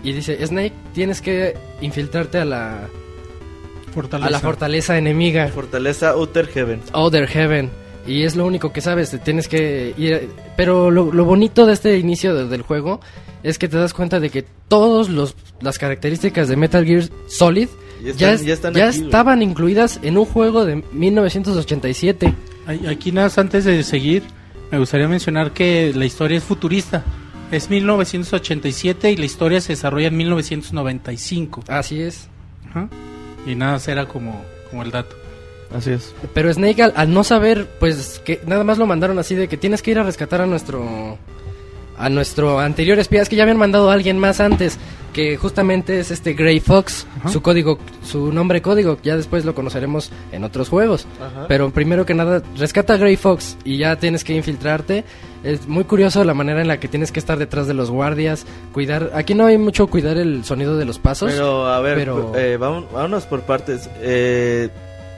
y 0.03 0.13
dice 0.13 0.45
Snake 0.45 0.73
tienes 0.93 1.21
que 1.21 1.55
infiltrarte 1.81 2.37
a 2.39 2.45
la 2.45 2.87
Fortaleza. 3.93 4.27
a 4.27 4.31
la 4.31 4.39
fortaleza 4.39 4.97
enemiga 4.97 5.47
Fortaleza 5.47 6.09
Outer 6.11 6.47
Heaven. 6.47 6.81
Other 6.93 7.27
Heaven. 7.27 7.71
Y 8.07 8.23
es 8.23 8.35
lo 8.35 8.45
único 8.45 8.71
que 8.71 8.79
sabes, 8.81 9.11
te 9.11 9.17
tienes 9.19 9.47
que 9.47 9.93
ir... 9.97 10.29
Pero 10.55 10.89
lo, 10.91 11.11
lo 11.11 11.25
bonito 11.25 11.65
de 11.65 11.73
este 11.73 11.97
inicio 11.97 12.33
de- 12.33 12.47
del 12.47 12.61
juego 12.61 13.01
es 13.43 13.57
que 13.59 13.67
te 13.67 13.77
das 13.77 13.93
cuenta 13.93 14.19
de 14.19 14.29
que 14.29 14.45
todas 14.69 15.09
las 15.61 15.77
características 15.77 16.47
de 16.47 16.55
Metal 16.55 16.85
Gear 16.85 17.03
Solid 17.27 17.67
Ya 18.03 18.11
ya, 18.13 18.31
están- 18.31 18.33
es- 18.35 18.45
ya 18.45 18.53
están 18.53 18.73
ya 18.73 18.87
aquí, 18.87 18.97
güey. 18.97 19.07
estaban 19.09 19.41
incluidas 19.41 19.99
en 20.03 20.17
un 20.17 20.25
juego 20.25 20.63
de 20.65 20.81
1987. 20.93 22.33
Ay- 22.65 22.87
Aquí 22.87 23.11
nada 23.11 23.27
más 23.27 23.37
antes 23.37 23.65
de 23.65 23.83
seguir, 23.83 24.23
me 24.71 24.77
gustaría 24.79 25.07
mencionar 25.07 25.51
que 25.51 25.91
la 25.95 26.05
historia 26.05 26.37
es 26.37 26.43
futurista. 26.43 27.03
Es 27.51 27.69
1987 27.69 29.11
y 29.11 29.17
la 29.17 29.25
historia 29.25 29.61
se 29.61 29.73
desarrolla 29.73 30.07
en 30.07 30.17
1995. 30.17 31.63
Así 31.67 32.01
es. 32.01 32.27
Ajá. 32.69 32.89
Y 33.45 33.55
nada, 33.55 33.79
será 33.79 34.05
como, 34.07 34.41
como 34.69 34.83
el 34.83 34.91
dato. 34.91 35.15
Así 35.75 35.91
es. 35.91 36.13
Pero 36.33 36.51
Snake 36.53 36.81
al, 36.81 36.93
al 36.95 37.13
no 37.13 37.23
saber, 37.23 37.67
pues 37.79 38.21
que 38.23 38.39
nada 38.45 38.63
más 38.63 38.77
lo 38.77 38.85
mandaron 38.85 39.19
así 39.19 39.35
de 39.35 39.47
que 39.47 39.57
tienes 39.57 39.81
que 39.81 39.91
ir 39.91 39.99
a 39.99 40.03
rescatar 40.03 40.41
a 40.41 40.45
nuestro 40.45 41.17
a 41.99 42.09
nuestro 42.09 42.59
anterior 42.59 42.99
espía, 42.99 43.23
es 43.23 43.27
que 43.29 43.35
ya 43.35 43.41
habían 43.41 43.57
mandado 43.57 43.89
a 43.89 43.93
alguien 43.93 44.19
más 44.19 44.39
antes, 44.39 44.77
que 45.13 45.35
justamente 45.35 45.99
es 45.99 46.11
este 46.11 46.33
Grey 46.33 46.59
Fox, 46.59 47.07
Ajá. 47.21 47.29
su 47.29 47.41
código, 47.41 47.79
su 48.03 48.31
nombre 48.31 48.61
código, 48.61 48.99
ya 49.01 49.17
después 49.17 49.45
lo 49.45 49.55
conoceremos 49.55 50.11
en 50.31 50.43
otros 50.43 50.69
juegos. 50.69 51.07
Ajá. 51.19 51.47
Pero 51.47 51.71
primero 51.71 52.05
que 52.05 52.13
nada, 52.13 52.43
rescata 52.55 52.93
a 52.93 52.97
Grey 52.97 53.15
Fox 53.15 53.57
y 53.63 53.77
ya 53.79 53.95
tienes 53.95 54.23
que 54.23 54.35
infiltrarte. 54.35 55.05
Es 55.43 55.67
muy 55.67 55.85
curioso 55.85 56.23
la 56.23 56.35
manera 56.35 56.61
en 56.61 56.67
la 56.67 56.79
que 56.79 56.87
tienes 56.87 57.11
que 57.11 57.19
estar 57.19 57.39
detrás 57.39 57.65
de 57.65 57.73
los 57.73 57.89
guardias, 57.89 58.45
cuidar. 58.73 59.09
Aquí 59.15 59.33
no 59.33 59.47
hay 59.47 59.57
mucho 59.57 59.87
cuidar 59.87 60.17
el 60.17 60.45
sonido 60.45 60.77
de 60.77 60.85
los 60.85 60.99
pasos. 60.99 61.31
Pero 61.31 61.65
a 61.67 61.79
ver, 61.79 61.97
pero- 61.97 62.31
eh, 62.37 62.57
vamos- 62.57 62.85
vámonos 62.93 63.25
por 63.25 63.41
partes. 63.41 63.89
Eh, 64.01 64.69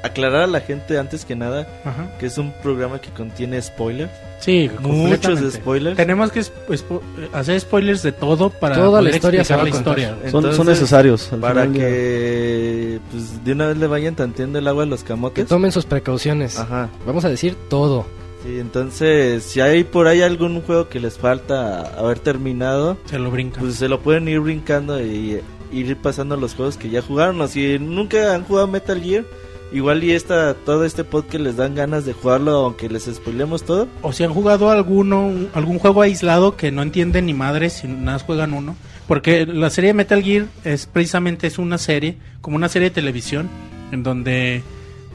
aclarar 0.04 0.44
a 0.44 0.48
la 0.48 0.62
gente 0.62 0.98
antes 0.98 1.26
que 1.26 1.36
nada 1.36 1.68
Ajá. 1.84 2.10
que 2.20 2.26
es 2.28 2.38
un 2.38 2.54
programa 2.64 3.00
que 3.00 3.10
contiene 3.10 3.62
spoilers. 3.62 4.12
Sí, 4.40 4.70
Muchos 4.80 5.40
spoilers. 5.54 5.98
Tenemos 5.98 6.32
que 6.32 6.40
spo- 6.40 6.52
spo- 6.70 7.02
hacer 7.34 7.60
spoilers 7.60 8.02
de 8.04 8.14
todo 8.14 8.50
para 8.50 8.76
Toda 8.76 9.02
la 9.02 9.10
historia 9.10 9.44
se 9.44 9.54
explicar 9.54 9.58
va 9.58 9.62
a 9.62 9.64
la 9.66 9.78
historia. 9.78 10.08
Son, 10.32 10.42
son 10.44 10.46
Entonces, 10.52 10.66
necesarios. 10.68 11.30
Para 11.42 11.68
que 12.14 13.00
pues, 13.12 13.44
de 13.44 13.52
una 13.52 13.68
vez 13.68 13.78
le 13.78 13.88
vayan 13.88 14.16
tanteando 14.16 14.60
el 14.60 14.68
agua 14.68 14.84
a 14.84 14.86
los 14.86 15.02
que 15.04 15.10
camotes. 15.10 15.48
tomen 15.48 15.72
sus 15.72 15.86
precauciones. 15.86 16.58
Ajá. 16.60 16.90
Vamos 17.06 17.26
a 17.26 17.30
decir 17.30 17.56
todo. 17.70 18.06
Sí, 18.44 18.58
entonces, 18.60 19.44
si 19.44 19.60
hay 19.60 19.84
por 19.84 20.08
ahí 20.08 20.22
algún 20.22 20.62
juego 20.62 20.88
que 20.88 21.02
les 21.02 21.18
falta 21.18 21.82
haber 22.00 22.20
terminado, 22.20 22.98
Se 23.06 23.20
lo 23.20 23.30
brincan. 23.32 23.62
pues 23.62 23.76
se 23.76 23.90
lo 23.90 24.00
pueden 24.00 24.30
ir 24.30 24.40
brincando 24.40 25.02
y 25.04 25.42
ir 25.74 25.98
pasando 25.98 26.38
los 26.38 26.56
juegos 26.56 26.78
que 26.78 26.90
ya 26.90 27.02
jugaron. 27.02 27.42
O 27.42 27.48
si 27.50 27.78
nunca 27.80 28.34
han 28.34 28.46
jugado 28.46 28.68
Metal 28.68 29.02
Gear, 29.02 29.26
igual 29.72 30.04
y 30.04 30.12
esta, 30.14 30.54
todo 30.54 30.84
este 30.86 31.04
podcast 31.04 31.44
les 31.44 31.56
dan 31.58 31.76
ganas 31.76 32.06
de 32.06 32.14
jugarlo, 32.14 32.52
aunque 32.52 32.90
les 32.90 33.04
spoilemos 33.06 33.64
todo. 33.64 33.88
o 34.02 34.12
si 34.14 34.24
han 34.24 34.34
jugado 34.34 34.70
alguno 34.72 35.28
un- 35.28 35.50
algún 35.54 35.80
juego 35.80 36.02
aislado 36.02 36.56
que 36.58 36.72
no 36.72 36.82
entienden 36.82 37.26
ni 37.28 37.34
madres 37.34 37.74
si 37.74 37.88
nada 37.88 38.20
juegan 38.20 38.54
uno 38.54 38.76
porque 39.08 39.46
la 39.46 39.70
serie 39.70 39.90
de 39.90 39.94
Metal 39.96 40.22
Gear 40.24 40.46
es 40.64 40.86
precisamente 40.86 41.48
es 41.48 41.58
una 41.58 41.78
serie 41.78 42.18
como 42.42 42.56
una 42.56 42.70
serie 42.70 42.90
de 42.90 42.96
televisión 42.96 43.48
en 43.92 44.04
donde 44.04 44.62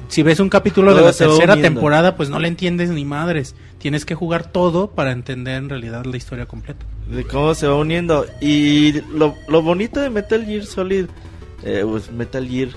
si 0.09 0.23
ves 0.23 0.39
un 0.41 0.49
capítulo 0.51 0.91
de 0.93 0.99
Todo 0.99 1.07
la 1.07 1.13
se 1.13 1.25
va 1.27 1.31
tercera 1.33 1.53
uniendo. 1.55 1.75
temporada 1.75 2.17
pues 2.17 2.29
no 2.29 2.39
le 2.39 2.49
entiendes 2.49 2.91
ni 2.91 3.05
madres 3.05 3.55
tienes 3.79 4.05
que 4.05 4.15
jugar 4.15 4.51
todo 4.51 4.89
para 4.91 5.13
entender 5.13 5.57
en 5.57 5.69
realidad 5.69 6.05
la 6.05 6.17
historia 6.17 6.47
completa 6.47 6.85
de 7.11 7.25
cómo 7.25 7.55
se 7.55 7.67
va 7.67 7.75
uniendo. 7.75 8.25
Y 8.41 8.93
lo, 9.15 9.35
lo 9.49 9.61
bonito 9.63 10.01
de 10.01 10.09
Metal 10.09 10.43
Gear 10.45 10.65
Solid, 10.65 11.05
eh, 11.63 11.85
pues 11.87 12.11
Metal 12.11 12.49
Gear, 12.49 12.69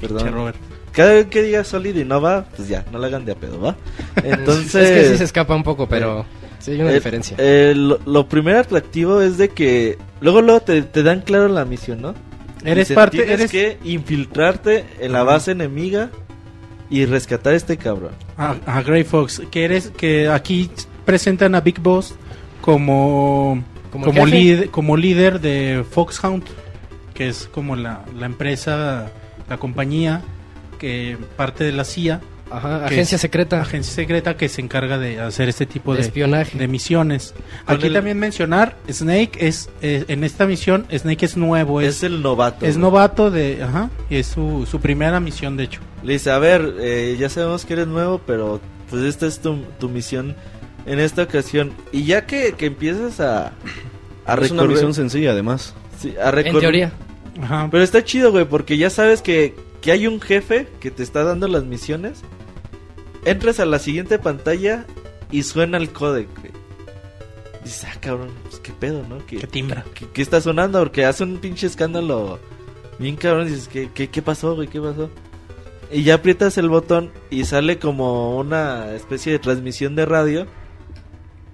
perdón. 0.00 0.32
Robert. 0.32 0.56
Cada 0.98 1.12
vez 1.12 1.26
que 1.26 1.42
diga 1.44 1.62
Solid 1.62 1.94
y 1.94 2.04
no 2.04 2.20
va, 2.20 2.44
pues 2.56 2.66
ya, 2.66 2.84
no 2.90 2.98
la 2.98 3.06
hagan 3.06 3.24
de 3.24 3.30
a 3.30 3.34
pedo, 3.36 3.60
¿va? 3.60 3.76
Entonces, 4.16 4.74
es 4.90 4.90
que 4.90 5.10
sí 5.12 5.18
se 5.18 5.22
escapa 5.22 5.54
un 5.54 5.62
poco, 5.62 5.88
pero 5.88 6.26
sí 6.58 6.72
hay 6.72 6.80
una 6.80 6.90
eh, 6.90 6.94
diferencia. 6.94 7.36
eh, 7.38 7.72
lo, 7.76 8.00
lo 8.04 8.28
primer 8.28 8.56
atractivo 8.56 9.20
es 9.20 9.38
de 9.38 9.50
que 9.50 9.96
luego 10.20 10.42
luego 10.42 10.58
te, 10.58 10.82
te 10.82 11.04
dan 11.04 11.20
claro 11.20 11.46
la 11.46 11.64
misión, 11.64 12.02
¿no? 12.02 12.14
eres 12.64 12.88
Dicen, 12.88 12.96
parte 12.96 13.18
Tienes 13.18 13.32
eres 13.38 13.50
que 13.52 13.78
infiltrarte 13.88 14.86
en 14.98 15.12
la 15.12 15.22
base 15.22 15.52
enemiga 15.52 16.10
y 16.90 17.04
rescatar 17.06 17.52
a 17.52 17.56
este 17.56 17.76
cabrón. 17.76 18.10
a, 18.36 18.56
a 18.66 18.82
Grey 18.82 19.04
Fox 19.04 19.40
que 19.52 19.64
eres 19.64 19.92
que 19.96 20.28
aquí 20.28 20.68
presentan 21.04 21.54
a 21.54 21.60
Big 21.60 21.78
Boss 21.78 22.16
como 22.60 23.62
Como 23.92 24.04
como, 24.06 24.26
líder 24.26 24.70
como 24.70 24.96
líder 24.96 25.40
de 25.40 25.84
Foxhound 25.88 26.42
que 27.14 27.28
es 27.28 27.48
como 27.52 27.76
la, 27.76 28.04
la 28.18 28.26
empresa 28.26 29.12
la 29.48 29.58
compañía 29.58 30.22
que 30.78 31.18
parte 31.36 31.64
de 31.64 31.72
la 31.72 31.84
CIA 31.84 32.20
Ajá, 32.50 32.86
agencia 32.86 33.16
es 33.16 33.20
secreta 33.20 33.60
agencia 33.60 33.92
secreta 33.94 34.34
que 34.38 34.48
se 34.48 34.62
encarga 34.62 34.96
de 34.96 35.20
hacer 35.20 35.50
este 35.50 35.66
tipo 35.66 35.92
de 35.92 35.98
de, 35.98 36.06
espionaje. 36.06 36.56
de 36.56 36.66
misiones 36.66 37.34
aquí 37.66 37.88
el- 37.88 37.92
también 37.92 38.18
mencionar 38.18 38.74
Snake 38.90 39.32
es 39.46 39.68
eh, 39.82 40.06
en 40.08 40.24
esta 40.24 40.46
misión 40.46 40.86
Snake 40.90 41.26
es 41.26 41.36
nuevo 41.36 41.82
Es, 41.82 41.96
es, 41.98 42.02
el 42.04 42.22
novato. 42.22 42.64
es 42.64 42.76
güey. 42.76 42.82
novato 42.90 43.30
de 43.30 43.62
ajá 43.62 43.90
y 44.08 44.16
es 44.16 44.28
su, 44.28 44.66
su 44.70 44.80
primera 44.80 45.20
misión 45.20 45.58
de 45.58 45.64
hecho 45.64 45.80
Le 46.02 46.14
dice, 46.14 46.30
a 46.30 46.38
ver, 46.38 46.76
eh, 46.80 47.16
ya 47.18 47.28
sabemos 47.28 47.66
que 47.66 47.74
eres 47.74 47.86
nuevo, 47.88 48.18
pero 48.26 48.60
pues 48.88 49.02
esta 49.02 49.26
es 49.26 49.40
tu, 49.40 49.64
tu 49.78 49.88
misión 49.90 50.34
en 50.86 51.00
esta 51.00 51.24
ocasión. 51.24 51.72
Y 51.92 52.04
ya 52.04 52.24
que, 52.24 52.52
que 52.56 52.66
empiezas 52.66 53.20
a... 53.20 53.52
A 54.24 54.34
es 54.40 54.50
una 54.52 54.62
recorrer- 54.62 54.68
misión 54.68 54.94
sencilla, 54.94 55.32
además. 55.32 55.74
sí, 56.00 56.14
a 56.22 56.28
en 56.30 56.34
recorrer- 56.36 56.60
teoría. 56.60 56.92
ajá 57.42 57.68
Pero 57.70 57.82
está 57.84 58.02
chido, 58.04 58.30
güey, 58.32 58.46
porque 58.46 58.78
ya 58.78 58.88
sabes 58.90 59.20
que, 59.20 59.54
que 59.80 59.92
hay 59.92 60.06
un 60.06 60.20
jefe 60.20 60.66
que 60.80 60.90
te 60.90 61.02
está 61.02 61.24
dando 61.24 61.48
las 61.48 61.64
misiones. 61.64 62.20
Entras 63.24 63.60
a 63.60 63.66
la 63.66 63.78
siguiente 63.78 64.18
pantalla 64.18 64.86
y 65.30 65.42
suena 65.42 65.76
el 65.78 65.90
codec, 65.90 66.28
güey. 66.40 66.52
Dices, 67.64 67.84
ah, 67.84 67.98
cabrón, 68.00 68.30
pues 68.44 68.60
qué 68.60 68.72
pedo, 68.72 69.02
¿no? 69.08 69.24
¿Qué, 69.26 69.36
que 69.38 69.46
timbra 69.46 69.84
qué- 69.94 70.06
qué 70.12 70.22
está 70.22 70.40
sonando? 70.40 70.78
Porque 70.78 71.04
hace 71.04 71.24
un 71.24 71.38
pinche 71.38 71.66
escándalo 71.66 72.38
bien 72.98 73.16
cabrón. 73.16 73.46
Dices, 73.48 73.68
¿qué, 73.68 73.90
qué, 73.92 74.08
qué 74.08 74.22
pasó, 74.22 74.54
güey? 74.54 74.68
¿Qué 74.68 74.80
pasó? 74.80 75.10
Y 75.90 76.02
ya 76.04 76.14
aprietas 76.14 76.56
el 76.58 76.68
botón 76.68 77.10
y 77.30 77.44
sale 77.44 77.78
como 77.78 78.38
una 78.38 78.92
especie 78.94 79.32
de 79.32 79.38
transmisión 79.38 79.96
de 79.96 80.06
radio 80.06 80.46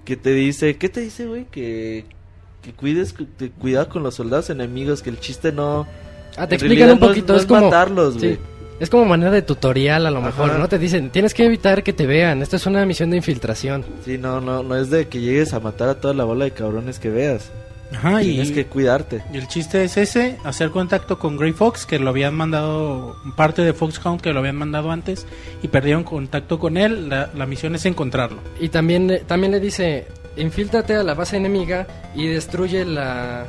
que 0.04 0.16
te 0.16 0.30
dice, 0.32 0.76
¿qué 0.76 0.88
te 0.88 1.00
dice, 1.00 1.26
güey? 1.26 1.46
Que, 1.46 2.04
que 2.62 2.72
cuides, 2.72 3.12
cu- 3.14 3.24
te- 3.26 3.50
cuidado 3.50 3.88
con 3.88 4.02
los 4.02 4.14
soldados 4.16 4.50
enemigos, 4.50 5.02
que 5.02 5.10
el 5.10 5.18
chiste 5.18 5.50
no... 5.50 5.87
Ah, 6.36 6.46
te 6.46 6.54
en 6.56 6.60
explican 6.60 6.90
un 6.90 6.98
no 7.00 7.06
es- 7.06 7.08
poquito, 7.10 7.32
no 7.32 7.36
es, 7.38 7.42
es 7.42 7.48
como 7.48 7.60
matarlos, 7.62 8.14
sí, 8.20 8.38
es 8.80 8.90
como 8.90 9.04
manera 9.04 9.30
de 9.30 9.42
tutorial 9.42 10.04
a 10.06 10.10
lo 10.10 10.20
mejor, 10.20 10.50
Ajá. 10.50 10.58
¿no? 10.58 10.68
Te 10.68 10.78
dicen, 10.78 11.10
tienes 11.10 11.32
que 11.34 11.44
evitar 11.46 11.82
que 11.82 11.92
te 11.92 12.06
vean, 12.06 12.42
esto 12.42 12.56
es 12.56 12.66
una 12.66 12.84
misión 12.84 13.10
de 13.10 13.16
infiltración. 13.18 13.84
Sí, 14.04 14.18
no, 14.18 14.40
no, 14.40 14.62
no 14.62 14.76
es 14.76 14.90
de 14.90 15.06
que 15.08 15.20
llegues 15.20 15.54
a 15.54 15.60
matar 15.60 15.88
a 15.88 15.94
toda 16.00 16.12
la 16.14 16.24
bola 16.24 16.44
de 16.44 16.50
cabrones 16.50 16.98
que 16.98 17.08
veas. 17.10 17.50
ajá 17.94 18.20
y 18.22 18.32
Tienes 18.32 18.50
que 18.50 18.66
cuidarte. 18.66 19.22
Y 19.32 19.36
el 19.36 19.46
chiste 19.46 19.84
es 19.84 19.96
ese, 19.96 20.38
hacer 20.42 20.70
contacto 20.70 21.20
con 21.20 21.36
Grey 21.36 21.52
Fox, 21.52 21.86
que 21.86 22.00
lo 22.00 22.10
habían 22.10 22.34
mandado, 22.34 23.16
parte 23.36 23.62
de 23.62 23.72
Foxhound 23.72 24.20
que 24.20 24.32
lo 24.32 24.40
habían 24.40 24.56
mandado 24.56 24.90
antes, 24.90 25.24
y 25.62 25.68
perdieron 25.68 26.02
contacto 26.02 26.58
con 26.58 26.76
él. 26.76 27.08
La, 27.08 27.30
la 27.34 27.46
misión 27.46 27.76
es 27.76 27.86
encontrarlo. 27.86 28.38
Y 28.60 28.70
también, 28.70 29.06
le- 29.06 29.20
también 29.20 29.52
le 29.52 29.60
dice, 29.60 30.08
infíltrate 30.36 30.96
a 30.96 31.04
la 31.04 31.14
base 31.14 31.36
enemiga 31.36 31.86
y 32.16 32.26
destruye 32.26 32.84
la, 32.84 33.44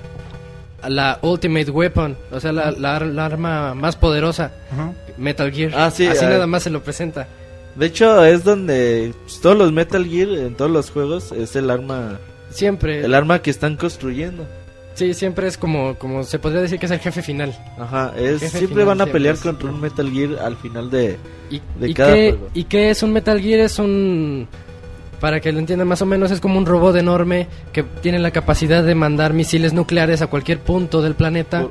la 0.89 1.19
Ultimate 1.21 1.69
Weapon, 1.71 2.17
o 2.31 2.39
sea, 2.39 2.51
la, 2.51 2.71
la 2.71 2.99
la 2.99 3.25
arma 3.25 3.73
más 3.73 3.95
poderosa, 3.95 4.51
Ajá. 4.71 4.93
Metal 5.17 5.51
Gear. 5.51 5.71
Ah, 5.75 5.91
sí, 5.91 6.05
Así 6.07 6.23
ah. 6.25 6.29
nada 6.29 6.47
más 6.47 6.63
se 6.63 6.69
lo 6.69 6.81
presenta. 6.83 7.27
De 7.75 7.87
hecho, 7.87 8.23
es 8.23 8.43
donde 8.43 9.13
pues, 9.23 9.41
todos 9.41 9.57
los 9.57 9.71
Metal 9.73 10.05
Gear 10.05 10.29
en 10.29 10.55
todos 10.55 10.71
los 10.71 10.89
juegos 10.91 11.31
es 11.31 11.55
el 11.55 11.69
arma, 11.69 12.19
Siempre, 12.49 13.03
el 13.03 13.13
arma 13.13 13.39
que 13.41 13.49
están 13.49 13.75
construyendo. 13.75 14.45
sí, 14.93 15.13
siempre 15.13 15.47
es 15.47 15.57
como, 15.57 15.95
como 15.95 16.23
se 16.23 16.39
podría 16.39 16.61
decir 16.61 16.79
que 16.79 16.85
es 16.85 16.91
el 16.93 16.99
jefe 16.99 17.21
final. 17.21 17.53
Ajá, 17.77 18.13
es, 18.17 18.39
Jefe 18.39 18.59
siempre 18.59 18.67
final 18.67 18.85
van 18.85 19.01
a 19.01 19.03
siempre 19.03 19.11
pelear 19.19 19.35
es- 19.35 19.41
contra 19.41 19.69
un 19.69 19.81
Metal 19.81 20.09
Gear 20.09 20.39
al 20.41 20.55
final 20.55 20.89
de... 20.89 21.17
¿Y, 21.49 21.61
De 21.79 21.89
y 21.89 21.93
cada 21.93 22.13
qué, 22.13 22.29
juego. 22.31 22.49
¿Y 22.53 22.63
qué 22.63 22.89
es 22.91 23.03
un 23.03 23.11
Metal 23.13 23.39
Gear? 23.41 23.59
Es 23.59 23.77
un... 23.77 24.47
Para 25.25 25.39
que 25.39 25.51
lo 25.51 25.57
entiendan 25.57 25.87
más 25.87 26.03
o 26.03 26.05
menos, 26.05 26.29
es 26.29 26.39
como 26.39 26.59
un 26.59 26.67
robot 26.67 26.95
enorme 26.97 27.47
que 27.73 27.81
tiene 27.81 28.19
la 28.19 28.29
capacidad 28.29 28.83
de 28.83 28.93
mandar 28.93 29.33
misiles 29.33 29.73
nucleares 29.73 30.21
a 30.21 30.27
cualquier 30.27 30.59
punto 30.59 31.01
del 31.01 31.15
planeta. 31.15 31.65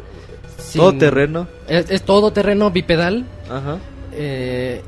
Sin- 0.59 0.81
Todo 0.81 0.93
terreno. 0.99 1.47
Es, 1.69 1.89
es 1.89 2.03
todo 2.03 2.33
terreno 2.33 2.73
bipedal. 2.73 3.25
Ajá. 3.49 3.79
eh, 4.13 4.83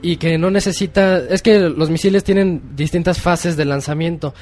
y 0.00 0.16
que 0.18 0.38
no 0.38 0.48
necesita... 0.52 1.18
Es 1.18 1.42
que 1.42 1.58
los 1.58 1.90
misiles 1.90 2.22
tienen 2.22 2.62
distintas 2.76 3.18
fases 3.20 3.56
de 3.56 3.64
lanzamiento. 3.64 4.32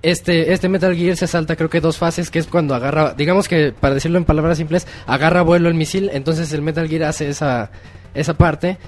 Este, 0.00 0.54
este 0.54 0.70
Metal 0.70 0.96
Gear 0.96 1.14
se 1.18 1.26
salta 1.26 1.56
creo 1.56 1.68
que 1.68 1.82
dos 1.82 1.98
fases, 1.98 2.30
que 2.30 2.38
es 2.38 2.46
cuando 2.46 2.74
agarra, 2.74 3.12
digamos 3.12 3.48
que 3.48 3.74
para 3.78 3.92
decirlo 3.92 4.16
en 4.16 4.24
palabras 4.24 4.56
simples, 4.56 4.86
agarra 5.06 5.42
vuelo 5.42 5.68
el 5.68 5.74
misil, 5.74 6.08
entonces 6.14 6.50
el 6.54 6.62
Metal 6.62 6.88
Gear 6.88 7.02
hace 7.02 7.28
esa, 7.28 7.70
esa 8.14 8.32
parte. 8.32 8.78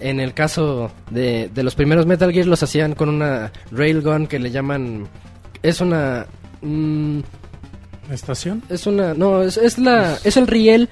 En 0.00 0.20
el 0.20 0.34
caso 0.34 0.90
de, 1.10 1.48
de 1.54 1.62
los 1.62 1.74
primeros 1.74 2.06
Metal 2.06 2.32
Gear 2.32 2.46
los 2.46 2.62
hacían 2.62 2.94
con 2.94 3.08
una 3.08 3.52
railgun 3.70 4.26
que 4.26 4.38
le 4.38 4.50
llaman... 4.50 5.06
Es 5.62 5.80
una... 5.80 6.26
mm, 6.62 7.20
¿Estación? 8.10 8.62
es 8.68 8.86
una... 8.86 9.14
No, 9.14 9.42
es, 9.42 9.56
es 9.56 9.78
la, 9.78 10.18
es 10.24 10.36
el 10.36 10.46
riel 10.46 10.88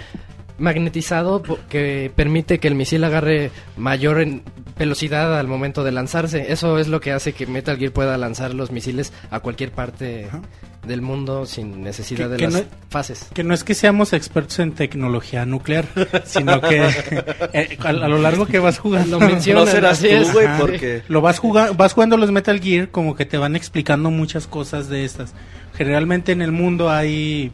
magnetizado 0.59 1.43
que 1.69 2.11
permite 2.15 2.59
que 2.59 2.69
el 2.69 2.75
misil 2.75 3.05
agarre 3.05 3.51
mayor 3.77 4.21
en 4.21 4.43
velocidad 4.79 5.39
al 5.39 5.47
momento 5.49 5.85
de 5.85 5.93
lanzarse. 5.93 6.53
Eso 6.53 6.79
es 6.79 6.89
lo 6.89 7.01
que 7.01 7.13
hace 7.13 7.33
que 7.33 7.47
Metal 7.47 7.77
Gear 7.77 7.93
pueda 7.93 8.17
lanzar 8.19 8.55
los 8.55 8.71
misiles 8.73 9.13
a 9.31 9.41
cualquier 9.41 9.71
parte 9.71 10.27
Ajá. 10.29 10.41
del 10.87 11.03
mundo 11.03 11.47
sin 11.47 11.83
necesidad 11.83 12.27
Que- 12.27 12.31
de 12.33 12.37
que 12.39 12.45
las 12.45 12.53
no- 12.55 12.69
fases. 12.89 13.29
Que 13.35 13.45
no 13.45 13.55
es 13.55 13.65
que 13.65 13.75
seamos 13.75 14.13
expertos 14.13 14.59
en 14.59 14.73
tecnología 14.73 15.45
nuclear, 15.47 15.87
sino 16.25 16.61
que 16.61 16.83
eh, 17.53 17.79
a, 17.81 17.89
a 17.89 17.93
lo 17.93 18.19
largo 18.19 18.47
que 18.47 18.59
vas 18.59 18.79
jugando... 18.79 19.21
Lo 19.21 19.27
mencionan, 19.27 19.65
No 19.67 19.71
serás 19.71 20.01
tú, 20.01 20.07
güey, 20.33 20.47
porque... 20.59 21.03
Lo 21.09 21.21
vas 21.21 21.39
jugando, 21.39 21.75
vas 21.75 21.93
jugando 21.93 22.17
los 22.17 22.31
Metal 22.33 22.59
Gear 22.61 22.89
como 22.89 23.15
que 23.15 23.27
te 23.27 23.37
van 23.39 23.55
explicando 23.57 24.11
muchas 24.11 24.47
cosas 24.47 24.89
de 24.89 25.05
estas. 25.05 25.35
Generalmente 25.75 26.33
en 26.33 26.43
el 26.43 26.53
mundo 26.53 26.91
hay, 26.91 27.51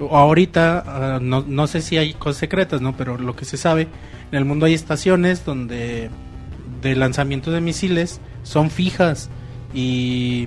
o 0.00 0.16
ahorita, 0.16 0.84
ah, 0.86 1.18
no, 1.20 1.44
no 1.46 1.66
sé 1.66 1.82
si 1.82 1.98
hay 1.98 2.14
cosas 2.14 2.38
secretas, 2.38 2.80
¿no? 2.80 2.96
Pero 2.96 3.18
lo 3.18 3.36
que 3.36 3.44
se 3.44 3.56
sabe, 3.56 3.82
en 4.32 4.38
el 4.38 4.44
mundo 4.44 4.66
hay 4.66 4.74
estaciones 4.74 5.44
donde 5.44 6.10
de 6.84 6.94
lanzamiento 6.94 7.50
de 7.50 7.60
misiles 7.60 8.20
son 8.44 8.70
fijas 8.70 9.28
y, 9.74 10.46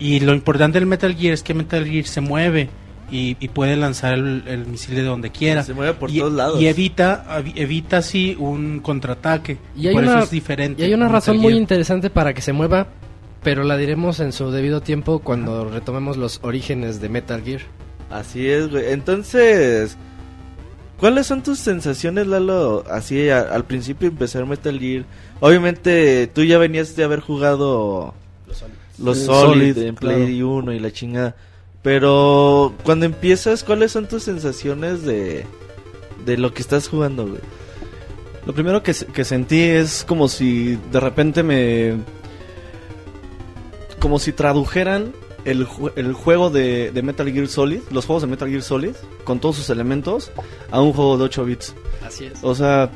y 0.00 0.20
lo 0.20 0.34
importante 0.34 0.78
del 0.80 0.86
Metal 0.88 1.14
Gear 1.14 1.34
es 1.34 1.42
que 1.44 1.54
Metal 1.54 1.84
Gear 1.86 2.04
se 2.06 2.20
mueve 2.20 2.68
y, 3.12 3.36
y 3.38 3.48
puede 3.48 3.76
lanzar 3.76 4.14
el, 4.14 4.42
el 4.48 4.66
misil 4.66 4.94
de 4.96 5.02
donde 5.04 5.30
quiera. 5.30 5.62
Se 5.62 5.74
mueve 5.74 5.94
por 5.94 6.10
y, 6.10 6.18
todos 6.18 6.32
lados. 6.32 6.60
y 6.60 6.66
evita, 6.66 7.24
evi- 7.38 7.52
evita 7.56 7.98
así 7.98 8.34
un 8.38 8.80
contraataque. 8.80 9.58
Y 9.76 9.86
hay 9.88 9.94
por 9.94 10.02
una- 10.02 10.14
eso 10.16 10.24
es 10.24 10.30
diferente. 10.30 10.82
Y 10.82 10.86
hay 10.86 10.94
una 10.94 11.04
Metal 11.04 11.14
razón 11.20 11.36
muy 11.36 11.52
Gear. 11.52 11.60
interesante 11.60 12.10
para 12.10 12.32
que 12.34 12.40
se 12.40 12.52
mueva, 12.52 12.88
pero 13.42 13.62
la 13.62 13.76
diremos 13.76 14.18
en 14.20 14.32
su 14.32 14.50
debido 14.50 14.80
tiempo 14.80 15.18
cuando 15.20 15.68
retomemos 15.68 16.16
los 16.16 16.40
orígenes 16.42 17.00
de 17.00 17.08
Metal 17.10 17.42
Gear. 17.44 17.60
Así 18.10 18.48
es, 18.48 18.70
güey. 18.70 18.84
Entonces, 18.92 19.96
¿cuáles 20.98 21.26
son 21.26 21.42
tus 21.42 21.58
sensaciones, 21.58 22.26
Lalo? 22.26 22.84
Así 22.90 23.28
a- 23.28 23.40
al 23.42 23.64
principio 23.64 24.08
empezar 24.08 24.46
Metal 24.46 24.78
Gear. 24.80 25.04
Obviamente, 25.40 26.26
tú 26.28 26.42
ya 26.44 26.58
venías 26.58 26.96
de 26.96 27.04
haber 27.04 27.20
jugado 27.20 28.14
los 28.98 29.18
Solid, 29.18 29.74
Solid, 29.74 29.78
en 29.78 29.94
Play 29.94 30.36
claro. 30.38 30.48
1 30.56 30.72
y 30.72 30.78
la 30.80 30.92
chingada. 30.92 31.36
Pero 31.82 32.72
cuando 32.84 33.04
empiezas, 33.06 33.62
¿cuáles 33.64 33.92
son 33.92 34.08
tus 34.08 34.22
sensaciones 34.22 35.02
de, 35.02 35.44
de 36.24 36.38
lo 36.38 36.54
que 36.54 36.62
estás 36.62 36.88
jugando, 36.88 37.26
güey? 37.26 37.40
Lo 38.46 38.52
primero 38.54 38.82
que, 38.82 38.94
que 38.94 39.24
sentí 39.24 39.60
es 39.60 40.04
como 40.06 40.28
si 40.28 40.78
de 40.92 41.00
repente 41.00 41.42
me... 41.42 41.96
Como 43.98 44.18
si 44.18 44.32
tradujeran 44.32 45.12
el, 45.44 45.66
ju- 45.66 45.92
el 45.96 46.12
juego 46.12 46.50
de, 46.50 46.90
de 46.90 47.02
Metal 47.02 47.30
Gear 47.30 47.48
Solid, 47.48 47.80
los 47.90 48.04
juegos 48.06 48.22
de 48.22 48.28
Metal 48.28 48.48
Gear 48.48 48.62
Solid, 48.62 48.94
con 49.24 49.40
todos 49.40 49.56
sus 49.56 49.70
elementos, 49.70 50.30
a 50.70 50.80
un 50.80 50.92
juego 50.92 51.16
de 51.18 51.24
8 51.24 51.44
bits. 51.44 51.74
Así 52.06 52.26
es. 52.26 52.32
O 52.42 52.54
sea, 52.54 52.90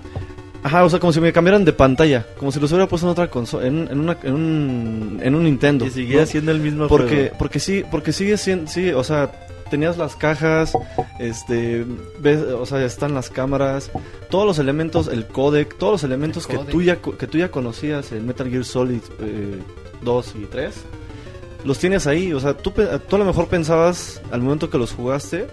ajá, 0.63 0.85
o 0.85 0.91
sea, 0.91 0.99
como 0.99 1.13
si 1.13 1.21
me 1.21 1.33
cambiaran 1.33 1.65
de 1.65 1.73
pantalla, 1.73 2.27
como 2.39 2.51
si 2.53 2.61
los 2.61 2.71
hubiera 2.73 2.89
puesto 2.89 3.07
en 3.07 3.13
otra 3.13 3.29
consola, 3.31 3.67
en, 3.67 3.89
en, 3.91 4.01
una, 4.01 4.17
en, 4.23 4.35
un, 4.35 5.21
en 5.23 5.35
un 5.35 5.45
Nintendo. 5.45 5.87
Y 5.87 5.91
seguía 5.91 6.21
¿no? 6.21 6.27
siendo 6.27 6.53
el 6.53 6.61
mismo 6.61 6.89
porque 6.89 7.17
juego. 7.17 7.37
porque 7.39 7.61
sí 7.61 7.85
porque 7.91 8.13
sigue 8.13 8.37
siendo 8.37 8.71
sí 8.71 8.91
o 8.91 9.03
sea 9.05 9.31
tenías 9.71 9.99
las 9.99 10.17
cajas 10.17 10.73
este 11.19 11.85
ves 12.21 12.41
o 12.41 12.65
sea 12.65 12.83
están 12.85 13.13
las 13.15 13.29
cámaras 13.29 13.91
todos 14.31 14.47
los 14.47 14.59
elementos 14.59 15.09
el 15.09 15.27
codec 15.27 15.77
todos 15.77 15.93
los 15.93 16.05
elementos 16.05 16.49
El 16.49 16.59
que 16.61 16.65
tú 16.73 16.81
ya 16.83 16.97
co- 16.97 17.17
que 17.19 17.27
tú 17.27 17.37
ya 17.37 17.51
conocías 17.51 18.11
en 18.13 18.27
Metal 18.27 18.49
Gear 18.49 18.65
Solid 18.65 19.01
eh, 19.21 19.59
2 20.03 20.35
y 20.41 20.45
3 20.47 20.75
los 21.65 21.79
tienes 21.79 22.07
ahí 22.07 22.33
o 22.33 22.41
sea 22.41 22.57
tú 22.57 22.71
tú 22.73 23.17
a 23.17 23.19
lo 23.19 23.25
mejor 23.27 23.49
pensabas 23.49 24.23
al 24.31 24.41
momento 24.41 24.71
que 24.71 24.79
los 24.79 24.93
jugaste 24.93 25.47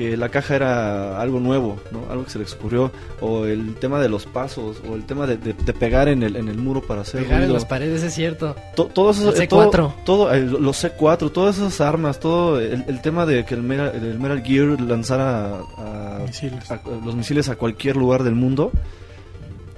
que 0.00 0.16
la 0.16 0.30
caja 0.30 0.56
era 0.56 1.20
algo 1.20 1.40
nuevo, 1.40 1.78
¿no? 1.90 2.10
Algo 2.10 2.24
que 2.24 2.30
se 2.30 2.38
le 2.38 2.46
ocurrió, 2.46 2.90
o 3.20 3.44
el 3.44 3.74
tema 3.74 4.00
de 4.00 4.08
los 4.08 4.24
pasos, 4.24 4.78
o 4.88 4.94
el 4.94 5.04
tema 5.04 5.26
de, 5.26 5.36
de- 5.36 5.52
de 5.52 5.72
pegar 5.74 6.08
en 6.08 6.22
el, 6.22 6.36
en 6.36 6.48
el 6.48 6.56
muro 6.56 6.80
para 6.80 7.02
hacer 7.02 7.20
Pegar 7.24 7.34
en 7.34 7.48
ruido. 7.48 7.52
las 7.54 7.66
paredes 7.66 8.02
es 8.02 8.14
cierto. 8.14 8.56
To- 8.76 8.86
todo 8.86 9.10
eso, 9.10 9.30
El 9.30 9.42
eh, 9.42 9.46
todo- 9.46 9.70
C4. 9.70 9.92
todo, 10.06 10.32
eh, 10.32 10.40
los 10.40 10.82
C4, 10.82 11.30
todas 11.30 11.58
esas 11.58 11.82
armas, 11.82 12.18
todo 12.18 12.58
el, 12.58 12.82
el 12.88 13.02
tema 13.02 13.26
de 13.26 13.44
que 13.44 13.52
el 13.54 13.62
Metal, 13.62 13.92
el 13.94 14.18
Metal 14.18 14.42
Gear 14.42 14.80
lanzara 14.80 15.58
a, 15.76 16.20
Misiles. 16.26 16.70
a- 16.70 16.80
los 17.04 17.14
misiles 17.14 17.50
a 17.50 17.56
cualquier 17.56 17.96
lugar 17.96 18.22
del 18.22 18.34
mundo. 18.36 18.72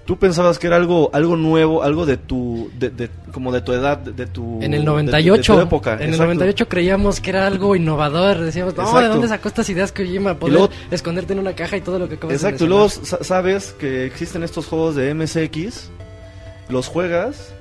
Tú 0.04 0.18
pensabas 0.18 0.58
que 0.58 0.66
era 0.66 0.74
algo 0.76 1.10
algo 1.12 1.36
nuevo, 1.36 1.82
algo 1.84 2.04
de 2.06 2.16
tu 2.16 2.70
de, 2.78 2.90
de- 2.90 3.08
como 3.32 3.52
de 3.52 3.60
tu 3.60 3.72
edad, 3.72 3.98
de, 3.98 4.10
de 4.12 4.26
tu 4.26 4.60
En 4.60 4.74
el 4.74 4.80
de 4.80 4.86
tu- 4.86 4.96
de 4.96 5.02
tu 5.04 5.06
98, 5.06 5.60
época. 5.62 5.92
en 5.94 6.00
el 6.00 6.08
exacto. 6.08 6.24
98 6.24 6.68
creíamos 6.68 7.20
que 7.20 7.30
era 7.30 7.46
algo 7.46 7.76
innovador. 7.76 8.38
Decíamos, 8.40 8.76
no, 8.76 8.82
¿de 8.82 8.88
Exacto. 8.88 9.08
dónde 9.10 9.28
sacó 9.28 9.48
estas 9.48 9.68
ideas 9.70 9.92
Kojima? 9.92 10.34
Poder 10.38 10.52
luego- 10.54 10.70
esconderte 10.90 11.32
en 11.34 11.38
una 11.38 11.54
caja 11.54 11.76
y 11.76 11.82
todo 11.82 11.98
lo 12.00 12.08
que 12.08 12.16
acabas 12.16 12.34
Exacto, 12.34 12.64
de 12.64 12.68
luego 12.70 12.88
sabes 12.88 13.74
que 13.78 14.04
existen 14.04 14.42
estos 14.42 14.66
juegos 14.66 14.96
de 14.96 15.14
MSX, 15.14 15.90
los 16.68 16.88
juegas 16.88 17.54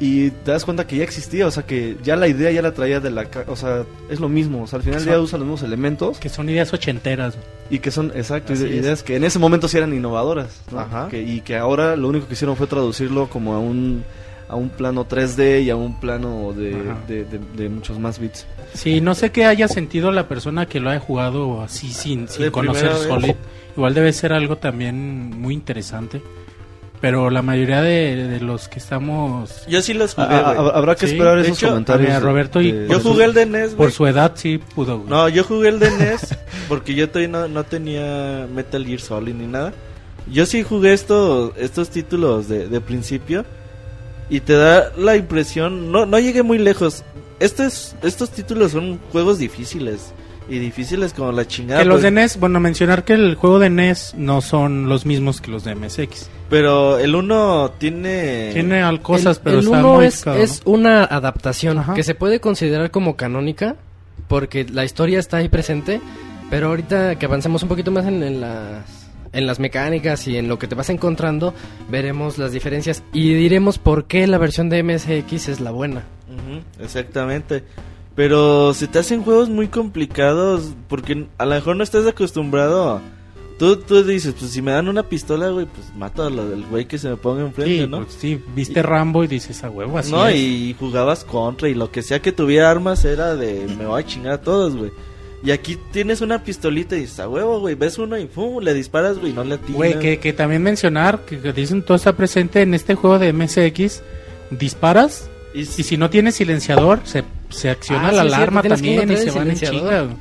y 0.00 0.30
te 0.30 0.50
das 0.50 0.64
cuenta 0.64 0.86
que 0.86 0.96
ya 0.96 1.04
existía, 1.04 1.46
o 1.46 1.50
sea 1.50 1.64
que 1.64 1.96
ya 2.02 2.16
la 2.16 2.26
idea 2.26 2.50
ya 2.50 2.60
la 2.62 2.72
traía 2.72 2.98
de 2.98 3.10
la... 3.10 3.26
O 3.46 3.54
sea, 3.56 3.84
es 4.10 4.18
lo 4.18 4.28
mismo, 4.28 4.62
o 4.62 4.66
sea, 4.66 4.78
al 4.78 4.82
final 4.82 5.04
ya 5.04 5.20
usa 5.20 5.38
los 5.38 5.46
mismos 5.46 5.62
elementos 5.62 6.18
Que 6.18 6.28
son 6.28 6.48
ideas 6.48 6.72
ochenteras. 6.72 7.34
y 7.70 7.78
que 7.78 7.90
son, 7.92 8.10
exacto, 8.16 8.52
Así 8.52 8.64
ide- 8.64 8.78
es. 8.78 8.84
ideas 8.84 9.02
que 9.04 9.14
en 9.16 9.22
ese 9.24 9.38
momento 9.38 9.68
sí 9.68 9.76
eran 9.76 9.94
innovadoras, 9.94 10.60
¿no? 10.72 10.80
Ajá. 10.80 11.08
Que- 11.08 11.22
y 11.22 11.40
que 11.42 11.56
ahora 11.56 11.94
lo 11.96 12.08
único 12.08 12.26
que 12.26 12.32
hicieron 12.34 12.56
fue 12.56 12.66
traducirlo 12.66 13.28
como 13.28 13.54
a 13.54 13.58
un 13.60 14.02
a 14.48 14.54
un 14.56 14.68
plano 14.68 15.06
3D 15.08 15.62
y 15.62 15.70
a 15.70 15.76
un 15.76 15.98
plano 15.98 16.52
de, 16.52 16.72
de, 17.08 17.24
de- 17.24 17.40
de 17.56 17.68
muchos 17.70 17.98
más 17.98 18.18
bits. 18.18 18.44
Sí, 18.74 19.00
no 19.00 19.14
sé 19.14 19.30
qué 19.30 19.46
haya 19.46 19.66
sentido 19.66 20.10
la 20.12 20.28
persona 20.28 20.66
que 20.66 20.78
lo 20.78 20.90
haya 20.90 21.00
jugado 21.00 21.62
así 21.62 21.90
sin, 21.90 22.28
sin 22.28 22.50
conocer. 22.50 22.92
Solid. 22.94 23.34
Igual 23.74 23.94
debe 23.94 24.12
ser 24.12 24.34
algo 24.34 24.56
también 24.58 25.30
muy 25.40 25.54
interesante. 25.54 26.20
Pero 27.02 27.28
la 27.30 27.42
mayoría 27.42 27.82
de, 27.82 28.28
de 28.28 28.40
los 28.40 28.68
que 28.68 28.78
estamos... 28.78 29.66
Yo 29.68 29.82
sí 29.82 29.92
los 29.92 30.14
jugué, 30.14 30.28
Ah, 30.30 30.54
güey. 30.56 30.68
ah, 30.68 30.72
habrá 30.76 30.94
que 30.94 31.06
Sí, 31.08 31.12
esperar 31.14 31.36
esos 31.40 31.58
hecho, 31.58 31.68
comentarios. 31.70 32.08
a 32.08 32.12
ver, 32.14 32.22
de- 32.22 32.26
Roberto, 32.28 32.60
y- 32.62 32.86
Yo 32.88 33.00
jugué 33.00 33.24
el 33.24 33.34
de 33.34 33.44
NES, 33.44 33.68
Por 33.70 33.76
güey. 33.86 33.90
su 33.92 34.06
edad 34.06 34.32
sí 34.36 34.58
pudo. 34.58 34.98
güey. 34.98 35.10
No, 35.10 35.28
yo 35.28 35.42
jugué 35.44 35.68
el 35.70 35.78
de 35.80 35.90
NES 35.90 36.38
porque 36.68 36.94
yo 36.94 37.08
todavía 37.08 37.28
no, 37.28 37.48
no 37.48 37.64
tenía 37.64 38.46
Metal 38.54 38.86
Gear 38.86 39.00
Solid 39.00 39.34
ni 39.34 39.46
nada. 39.46 39.72
Yo 40.30 40.46
sí 40.46 40.62
jugué 40.62 40.92
estos, 40.92 41.52
estos 41.58 41.90
títulos 41.90 42.48
de, 42.48 42.68
de 42.68 42.80
principio 42.80 43.44
y 44.30 44.38
te 44.40 44.52
da 44.54 44.92
la 44.96 45.16
impresión, 45.16 45.90
no, 45.90 46.06
no 46.06 46.18
llegué 46.20 46.44
muy 46.44 46.58
lejos. 46.58 47.02
Estos, 47.40 47.96
estos 48.04 48.30
títulos 48.30 48.70
son 48.70 49.00
juegos 49.10 49.38
difíciles 49.38 50.14
y 50.48 50.58
difíciles 50.58 51.12
como 51.12 51.32
la 51.32 51.46
chingada. 51.46 51.80
que 51.80 51.86
los 51.86 51.94
pues, 51.96 52.02
de 52.04 52.10
NES, 52.10 52.38
bueno, 52.40 52.60
mencionar 52.60 53.04
que 53.04 53.12
el 53.14 53.34
juego 53.36 53.58
de 53.58 53.70
NES 53.70 54.14
no 54.16 54.40
son 54.40 54.88
los 54.88 55.06
mismos 55.06 55.40
que 55.40 55.50
los 55.50 55.64
de 55.64 55.74
MSX. 55.74 56.28
Pero 56.50 56.98
el 56.98 57.14
uno 57.14 57.70
tiene... 57.78 58.50
Tiene 58.52 58.82
al- 58.82 59.00
cosas, 59.00 59.38
el, 59.38 59.42
pero 59.42 59.58
el 59.58 59.64
está 59.64 59.78
uno 59.80 59.94
muy 59.94 60.06
es, 60.06 60.22
cabrón, 60.24 60.42
es 60.42 60.62
una 60.64 61.04
adaptación 61.04 61.78
Ajá. 61.78 61.94
que 61.94 62.02
se 62.02 62.14
puede 62.14 62.40
considerar 62.40 62.90
como 62.90 63.16
canónica 63.16 63.76
porque 64.28 64.64
la 64.64 64.84
historia 64.84 65.18
está 65.18 65.38
ahí 65.38 65.48
presente, 65.48 66.00
pero 66.50 66.68
ahorita 66.68 67.16
que 67.18 67.26
avancemos 67.26 67.62
un 67.62 67.68
poquito 67.68 67.90
más 67.90 68.06
en, 68.06 68.22
en 68.22 68.40
las 68.40 69.02
en 69.34 69.46
las 69.46 69.58
mecánicas 69.58 70.28
y 70.28 70.36
en 70.36 70.46
lo 70.46 70.58
que 70.58 70.66
te 70.66 70.74
vas 70.74 70.90
encontrando, 70.90 71.54
veremos 71.90 72.36
las 72.36 72.52
diferencias 72.52 73.02
y 73.14 73.32
diremos 73.32 73.78
por 73.78 74.04
qué 74.04 74.26
la 74.26 74.36
versión 74.36 74.68
de 74.68 74.82
MSX 74.82 75.48
es 75.48 75.60
la 75.60 75.70
buena. 75.70 76.04
Ujú, 76.28 76.60
exactamente. 76.84 77.64
Pero 78.14 78.74
se 78.74 78.88
te 78.88 78.98
hacen 78.98 79.22
juegos 79.22 79.48
muy 79.48 79.68
complicados 79.68 80.74
porque 80.88 81.26
a 81.38 81.44
lo 81.46 81.54
mejor 81.54 81.76
no 81.76 81.82
estás 81.84 82.06
acostumbrado. 82.06 83.00
Tú, 83.58 83.76
tú 83.76 84.02
dices, 84.02 84.34
pues 84.38 84.50
si 84.50 84.60
me 84.60 84.72
dan 84.72 84.88
una 84.88 85.04
pistola, 85.04 85.48
güey, 85.50 85.66
pues 85.66 85.94
mato 85.96 86.24
al 86.24 86.64
güey 86.68 86.86
que 86.86 86.98
se 86.98 87.08
me 87.08 87.16
ponga 87.16 87.42
enfrente, 87.42 87.82
Sí, 87.84 87.86
¿no? 87.86 87.98
pues 88.02 88.14
sí, 88.18 88.42
viste 88.56 88.82
Rambo 88.82 89.22
y 89.22 89.28
dices 89.28 89.62
a 89.62 89.70
huevo 89.70 89.98
así. 89.98 90.10
no, 90.10 90.26
es". 90.26 90.36
y 90.36 90.74
jugabas 90.78 91.24
contra 91.24 91.68
y 91.68 91.74
lo 91.74 91.90
que 91.90 92.02
sea 92.02 92.20
que 92.20 92.32
tuviera 92.32 92.70
armas 92.70 93.04
era 93.04 93.36
de 93.36 93.66
me 93.78 93.86
voy 93.86 94.02
a 94.02 94.06
chingar 94.06 94.32
a 94.32 94.40
todos, 94.42 94.76
güey. 94.76 94.90
Y 95.44 95.50
aquí 95.52 95.76
tienes 95.92 96.20
una 96.20 96.42
pistolita 96.44 96.96
y 96.96 97.00
dices, 97.00 97.20
a 97.20 97.28
huevo, 97.28 97.60
güey, 97.60 97.74
ves 97.76 97.98
uno 97.98 98.18
y 98.18 98.26
pum, 98.26 98.62
le 98.62 98.74
disparas, 98.74 99.18
güey, 99.18 99.32
y 99.32 99.34
no 99.34 99.44
le 99.44 99.54
atinas. 99.54 99.74
Güey, 99.76 99.98
que, 99.98 100.18
que 100.18 100.32
también 100.32 100.62
mencionar 100.62 101.20
que, 101.24 101.38
que 101.40 101.52
dicen 101.52 101.82
todo 101.82 101.96
está 101.96 102.14
presente 102.16 102.62
en 102.62 102.74
este 102.74 102.94
juego 102.94 103.18
de 103.18 103.32
MSX. 103.32 104.02
Disparas 104.50 105.28
Y, 105.54 105.60
y 105.60 105.64
si 105.66 105.96
no 105.96 106.08
tienes 106.10 106.34
silenciador, 106.36 107.00
se, 107.04 107.24
se 107.50 107.70
acciona 107.70 108.08
Ah, 108.08 108.12
la 108.12 108.22
sí, 108.22 108.28
alarma 108.28 108.62
que 108.62 108.68
también 108.70 109.10
y 109.12 109.16
se 109.16 109.30
van 109.30 109.50
el 109.50 109.62
en 109.64 109.80
güey. 109.80 110.16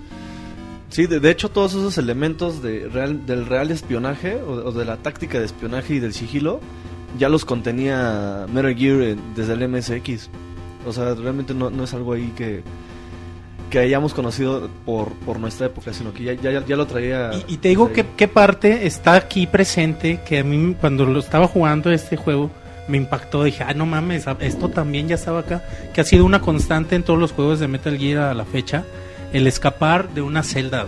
Sí, 0.89 1.08
de, 1.08 1.20
de 1.22 1.30
hecho 1.32 1.50
todos 1.50 1.72
esos 1.72 1.98
elementos 1.98 2.62
de 2.62 2.89
real, 2.89 3.26
del 3.26 3.46
real 3.46 3.72
espionaje 3.72 4.36
o, 4.36 4.52
o 4.52 4.72
de 4.74 4.84
la 4.84 4.98
táctica 4.98 5.39
de 5.39 5.46
espionaje 5.46 5.96
y 5.96 6.00
del 6.00 6.13
sigilo 6.13 6.60
ya 7.17 7.30
los 7.30 7.46
contenía 7.46 8.46
Metal 8.54 8.76
Gear 8.76 9.02
en- 9.02 9.20
desde 9.36 9.54
el 9.54 9.67
MSX. 9.70 10.30
O 10.86 10.91
sea, 10.94 11.13
realmente 11.13 11.54
no, 11.54 11.70
no 11.70 11.84
es 11.86 11.94
algo 11.94 12.12
ahí 12.13 12.34
que, 12.36 12.62
que 13.70 13.80
hayamos 13.80 14.13
conocido 14.13 14.70
por, 14.86 15.13
por 15.26 15.39
nuestra 15.39 15.67
época, 15.67 15.94
sino 15.94 16.13
que 16.13 16.24
ya, 16.24 16.34
ya, 16.34 16.65
ya 16.65 16.76
lo 16.76 16.88
traía... 16.88 17.32
Y, 17.48 17.54
y 17.54 17.58
te 17.58 17.70
digo 17.70 17.94
que 17.94 18.06
qué 18.17 18.28
parte 18.28 18.86
está 18.86 19.13
aquí 19.13 19.48
presente 19.48 20.20
que 20.28 20.39
a 20.39 20.44
mí 20.44 20.76
cuando 20.82 21.06
lo 21.06 21.20
estaba 21.20 21.48
jugando 21.48 21.89
este 21.91 22.17
juego 22.17 22.50
me 22.88 22.98
impactó. 22.98 23.44
Dije, 23.44 23.63
ah, 23.67 23.74
no 23.74 23.86
mames, 23.86 24.26
esto 24.39 24.70
también 24.70 25.08
ya 25.08 25.15
estaba 25.15 25.39
acá. 25.41 25.63
Que 25.94 26.02
ha 26.02 26.04
sido 26.04 26.26
una 26.26 26.41
constante 26.41 26.96
en 26.96 27.04
todos 27.04 27.20
los 27.20 27.32
juegos 27.32 27.60
de 27.60 27.67
Metal 27.67 27.98
Gear 27.98 28.24
a 28.30 28.34
la 28.34 28.46
fecha. 28.46 28.84
El 29.34 29.48
escapar 29.48 30.13
de 30.13 30.22
una 30.22 30.44
celda. 30.44 30.88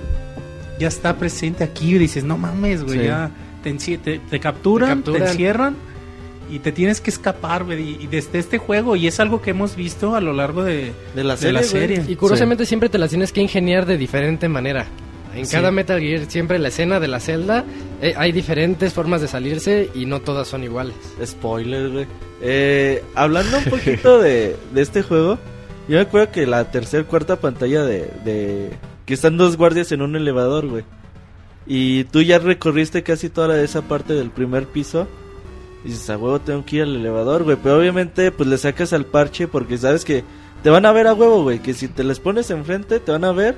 Ya 0.79 0.87
está 0.87 1.17
presente 1.17 1.63
aquí 1.63 1.95
y 1.95 1.97
dices, 1.97 2.23
no 2.23 2.37
mames, 2.37 2.83
güey, 2.83 2.99
Sí. 2.99 3.05
ya 3.05 3.31
te, 3.61 3.73
te, 3.97 4.19
te 4.19 4.39
capturan, 4.39 4.89
Te 4.89 4.95
capturan. 4.95 5.21
te 5.21 5.29
encierran 5.31 5.75
y 6.51 6.59
te 6.59 6.71
tienes 6.71 6.99
que 6.99 7.09
escapar, 7.09 7.63
güey, 7.63 8.03
y, 8.03 8.07
desde 8.07 8.39
este 8.39 8.57
juego, 8.57 8.95
y 8.95 9.07
es 9.07 9.19
algo 9.19 9.41
que 9.41 9.51
hemos 9.51 9.75
visto 9.75 10.15
a 10.15 10.19
lo 10.21 10.33
largo 10.33 10.63
de, 10.63 10.91
De 11.15 11.23
la 11.23 11.35
de 11.35 11.39
serie, 11.39 11.53
la 11.53 11.63
serie. 11.63 12.03
Y 12.07 12.15
curiosamente 12.15 12.65
siempre 12.65 12.89
te 12.89 12.97
las 12.97 13.09
tienes 13.11 13.31
que 13.31 13.41
ingeniar 13.41 13.85
de 13.85 13.97
diferente 13.97 14.49
manera. 14.49 14.85
En 15.35 15.45
Sí. 15.45 15.51
cada 15.55 15.71
Metal 15.71 15.99
Gear, 15.99 16.29
siempre 16.29 16.59
la 16.59 16.67
escena 16.67 16.99
de 16.99 17.07
la 17.07 17.19
celda, 17.19 17.63
eh, 18.01 18.13
hay 18.17 18.31
diferentes 18.31 18.93
formas 18.93 19.21
de 19.21 19.27
salirse 19.27 19.89
y 19.95 20.05
no 20.05 20.21
todas 20.21 20.47
son 20.47 20.63
iguales. 20.63 20.95
Spoiler, 21.25 21.89
güey. 21.89 22.05
Eh, 22.41 23.03
hablando 23.15 23.57
un 23.57 23.63
poquito 23.65 24.17
de, 24.21 24.55
de 24.73 24.81
este 24.81 25.01
juego, 25.01 25.39
yo 25.87 25.95
me 25.95 26.01
acuerdo 26.01 26.31
que 26.31 26.45
la 26.45 26.69
tercera, 26.71 27.03
cuarta 27.05 27.37
pantalla 27.37 27.83
de, 27.83 28.09
de... 28.23 28.69
Que 29.05 29.13
están 29.15 29.37
dos 29.37 29.57
guardias 29.57 29.91
en 29.91 30.01
un 30.01 30.15
elevador, 30.15 30.67
güey. 30.67 30.83
Y 31.65 32.03
tú 32.05 32.21
ya 32.21 32.39
recorriste 32.39 33.03
casi 33.03 33.29
toda 33.29 33.47
la- 33.49 33.61
esa 33.61 33.81
parte 33.81 34.13
del 34.13 34.29
primer 34.29 34.65
piso. 34.67 35.07
Y 35.83 35.89
dices, 35.89 36.09
a 36.09 36.17
huevo 36.17 36.39
tengo 36.39 36.63
que 36.65 36.77
ir 36.77 36.81
al 36.83 36.95
elevador, 36.95 37.43
güey. 37.43 37.57
Pero 37.61 37.79
obviamente, 37.79 38.31
pues 38.31 38.47
le 38.47 38.57
sacas 38.57 38.93
al 38.93 39.05
parche 39.05 39.47
porque 39.47 39.77
sabes 39.77 40.05
que 40.05 40.23
te 40.61 40.69
van 40.69 40.85
a 40.85 40.91
ver 40.93 41.07
a 41.07 41.13
huevo, 41.13 41.43
güey. 41.43 41.59
Que 41.59 41.73
si 41.73 41.87
te 41.89 42.03
les 42.03 42.19
pones 42.19 42.49
enfrente, 42.51 42.99
te 42.99 43.11
van 43.11 43.23
a 43.25 43.31
ver. 43.33 43.57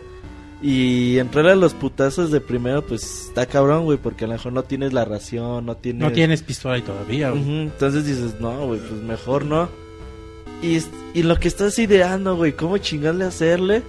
Y 0.67 1.19
entrar 1.19 1.45
a 1.45 1.55
los 1.55 1.75
putazos 1.75 2.31
de 2.31 2.41
primero, 2.41 2.81
pues 2.81 3.27
está 3.27 3.45
cabrón, 3.45 3.83
güey. 3.83 3.99
Porque 3.99 4.25
a 4.25 4.27
lo 4.27 4.33
mejor 4.33 4.51
no 4.51 4.63
tienes 4.63 4.93
la 4.93 5.05
ración, 5.05 5.63
no 5.63 5.75
tienes... 5.77 6.01
No 6.01 6.11
tienes 6.11 6.41
pistola 6.41 6.73
ahí 6.73 6.81
todavía, 6.81 7.29
güey. 7.29 7.43
Ujú, 7.43 7.51
Entonces 7.51 8.03
dices, 8.07 8.39
no, 8.39 8.65
güey, 8.65 8.79
pues 8.79 8.99
mejor 9.01 9.45
no. 9.45 9.69
Y, 10.63 10.79
y 11.13 11.21
lo 11.21 11.35
que 11.37 11.49
estás 11.49 11.77
ideando, 11.77 12.35
güey, 12.35 12.53
cómo 12.53 12.79
chingarle 12.79 13.25
hacerle. 13.25 13.83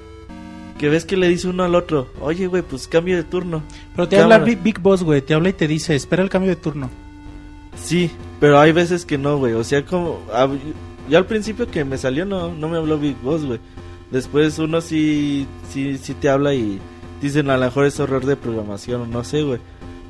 Que 0.78 0.90
ves 0.90 1.06
que 1.06 1.16
le 1.16 1.30
dice 1.30 1.48
uno 1.48 1.64
al 1.64 1.74
otro, 1.74 2.08
oye, 2.20 2.46
güey, 2.46 2.60
pues 2.62 2.86
cambio 2.88 3.16
de 3.16 3.22
turno. 3.24 3.62
Pero 3.94 4.06
te 4.08 4.16
habla 4.18 4.34
Cámara. 4.34 4.44
Big, 4.44 4.62
Big 4.62 4.78
Boss, 4.78 5.02
güey, 5.02 5.22
te 5.22 5.32
habla 5.32 5.48
y 5.48 5.54
te 5.54 5.66
dice, 5.66 5.94
espera 5.94 6.22
el 6.22 6.28
cambio 6.28 6.50
de 6.50 6.56
turno. 6.56 6.90
Sí, 7.82 8.10
pero 8.38 8.58
hay 8.58 8.72
veces 8.72 9.06
que 9.06 9.16
no, 9.16 9.38
güey. 9.38 9.54
O 9.54 9.64
sea, 9.64 9.82
como. 9.86 10.20
yo 11.08 11.16
al 11.16 11.24
principio 11.24 11.70
que 11.70 11.86
me 11.86 11.96
salió 11.96 12.26
no, 12.26 12.52
no 12.54 12.68
me 12.68 12.76
habló 12.76 12.98
Big 12.98 13.16
Boss, 13.22 13.46
güey. 13.46 13.60
Después 14.10 14.58
uno 14.58 14.80
sí, 14.80 15.46
sí, 15.70 15.98
sí 15.98 16.14
te 16.14 16.28
habla 16.28 16.54
y 16.54 16.80
dicen 17.20 17.50
a 17.50 17.56
lo 17.56 17.64
mejor 17.64 17.86
es 17.86 17.98
error 17.98 18.24
de 18.24 18.36
programación 18.36 19.02
o 19.02 19.06
no 19.06 19.24
sé, 19.24 19.42
güey. 19.42 19.60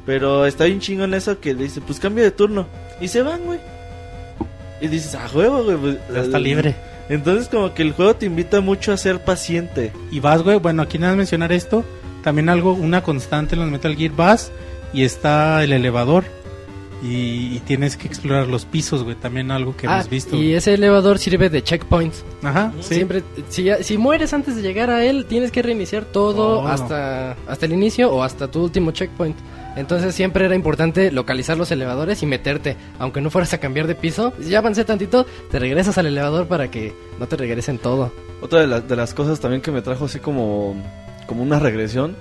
Pero 0.05 0.47
está 0.47 0.65
bien 0.65 0.81
chingo 0.81 1.05
en 1.05 1.15
eso 1.15 1.41
que 1.41 1.55
dice, 1.55 1.81
pues 1.81 1.99
cambio 1.99 2.23
de 2.23 2.31
turno. 2.31 2.67
Y 3.01 3.09
se 3.09 3.23
van, 3.23 3.45
güey. 3.45 3.59
Y 4.81 4.89
dices, 4.89 5.15
a 5.15 5.29
juego, 5.29 5.65
güey. 5.65 5.77
pues, 5.77 5.99
Ya 6.13 6.21
está 6.21 6.39
eh, 6.39 6.43
libre. 6.43 6.77
Entonces 7.09 7.49
como 7.49 7.73
que 7.75 7.83
el 7.83 7.93
juego 7.93 8.15
te 8.15 8.27
invita 8.27 8.61
mucho 8.61 8.93
a 8.93 8.97
ser 8.97 9.25
paciente. 9.25 9.93
Y 10.11 10.21
vas, 10.21 10.43
güey, 10.43 10.59
bueno, 10.59 10.83
aquí 10.83 10.99
nada 10.99 11.13
más 11.13 11.19
mencionar 11.19 11.53
esto, 11.53 11.85
también 12.23 12.49
algo, 12.49 12.73
una 12.73 13.03
constante 13.03 13.55
en 13.55 13.63
los 13.63 13.71
Metal 13.71 13.95
Gear, 13.97 14.13
vas 14.13 14.53
y 14.93 15.05
está 15.05 15.63
el 15.65 15.73
elevador 15.73 16.25
y, 17.03 17.57
y 17.57 17.63
tienes 17.67 17.97
que 17.97 18.07
explorar 18.09 18.47
los 18.49 18.65
pisos, 18.65 19.03
güey, 19.05 19.15
también 19.17 19.51
algo 19.51 19.77
que 19.77 19.87
Ah, 19.87 19.97
hemos 19.97 20.09
visto. 20.11 20.37
y 20.37 20.55
ese 20.55 20.75
elevador 20.75 21.19
sirve 21.19 21.51
de 21.51 21.63
checkpoint. 21.63 22.15
Ajá, 22.43 22.73
sí. 22.81 22.95
Siempre, 22.95 23.23
si, 23.49 23.69
si 23.83 23.99
mueres 23.99 24.33
antes 24.33 24.57
de 24.57 24.63
llegar 24.63 24.91
a 24.91 25.05
él, 25.05 25.27
tienes 25.27 25.51
que 25.53 25.63
reiniciar 25.63 26.05
todo 26.07 26.35
Todo. 26.61 26.69
hasta, 26.69 27.33
hasta 27.47 27.67
el 27.67 27.73
inicio 27.73 28.11
o 28.11 28.23
hasta 28.23 28.51
tu 28.51 28.63
último 28.65 28.91
checkpoint. 28.93 29.37
Entonces 29.77 30.15
siempre 30.15 30.47
era 30.47 30.55
importante 30.55 31.11
localizar 31.13 31.59
los 31.59 31.71
elevadores 31.71 32.23
y 32.23 32.27
meterte. 32.27 32.79
Aunque 32.99 33.21
no 33.21 33.29
fueras 33.31 33.53
a 33.53 33.59
cambiar 33.59 33.87
de 33.87 33.95
piso, 33.95 34.33
ya 34.41 34.59
avancé 34.61 34.87
tantito, 34.87 35.27
te 35.51 35.59
regresas 35.59 35.99
al 35.99 36.07
elevador 36.07 36.47
para 36.47 36.71
que 36.71 36.95
no 37.21 37.27
te 37.29 37.37
regresen 37.37 37.77
todo. 37.77 38.11
Otra 38.41 38.61
de, 38.61 38.67
la- 38.69 38.81
de 38.81 38.97
las 38.97 39.13
cosas 39.13 39.39
también 39.39 39.61
que 39.61 39.71
me 39.71 39.83
trajo 39.83 40.07
así 40.07 40.19
como, 40.19 40.75
como 41.27 41.43
una 41.43 41.59
regresión, 41.59 42.17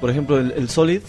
por 0.00 0.08
ejemplo, 0.10 0.38
el, 0.38 0.52
el 0.52 0.68
Solid, 0.68 1.00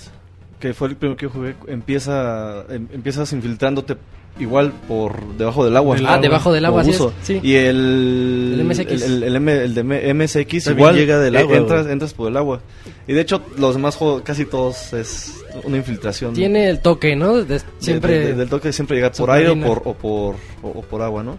que 0.70 0.74
fue 0.74 0.88
el 0.88 0.96
primero 0.96 1.16
que 1.16 1.28
jugué, 1.28 1.56
empieza, 1.68 2.64
em- 2.70 2.88
empiezas 2.92 3.32
infiltrándote 3.34 3.98
igual 4.40 4.74
por 4.88 5.38
debajo 5.38 5.64
del 5.64 5.78
agua. 5.78 5.96
Ah, 6.02 6.08
agua. 6.14 6.18
debajo 6.20 6.52
del 6.52 6.66
agua, 6.66 6.82
buzo. 6.84 7.14
sí. 7.22 7.40
Y 7.44 7.54
el, 7.54 8.58
El 8.60 8.66
MSX. 8.66 9.02
El, 9.04 9.24
el- 9.24 9.36
M- 9.36 9.64
el 9.64 9.74
de 9.76 9.82
M- 9.82 10.14
MSX 10.16 10.68
igual 10.68 10.96
llega 10.96 11.20
del 11.20 11.36
eh, 11.36 11.40
agua, 11.40 11.56
entras, 11.58 11.88
entras 11.88 12.14
por 12.16 12.30
el 12.30 12.36
agua. 12.38 12.62
Y 13.08 13.14
de 13.14 13.22
hecho, 13.22 13.42
los 13.60 13.76
demás 13.76 13.96
juegos, 13.96 14.24
casi 14.24 14.46
todos 14.46 14.92
es 14.94 15.34
una 15.64 15.78
infiltración. 15.78 16.34
Tiene 16.34 16.68
el 16.68 16.80
toque, 16.80 17.16
¿no? 17.16 17.44
De- 17.44 17.62
siempre... 17.78 18.20
de- 18.20 18.26
de- 18.28 18.34
del 18.34 18.50
toque 18.50 18.74
siempre 18.74 18.98
llegar 18.98 19.12
por 19.14 19.30
aire 19.30 19.52
o 19.52 19.62
por, 19.62 19.82
o 19.86 19.94
por, 19.94 20.36
o, 20.64 20.80
o 20.80 20.82
por 20.82 21.02
agua, 21.04 21.22
¿no? 21.24 21.38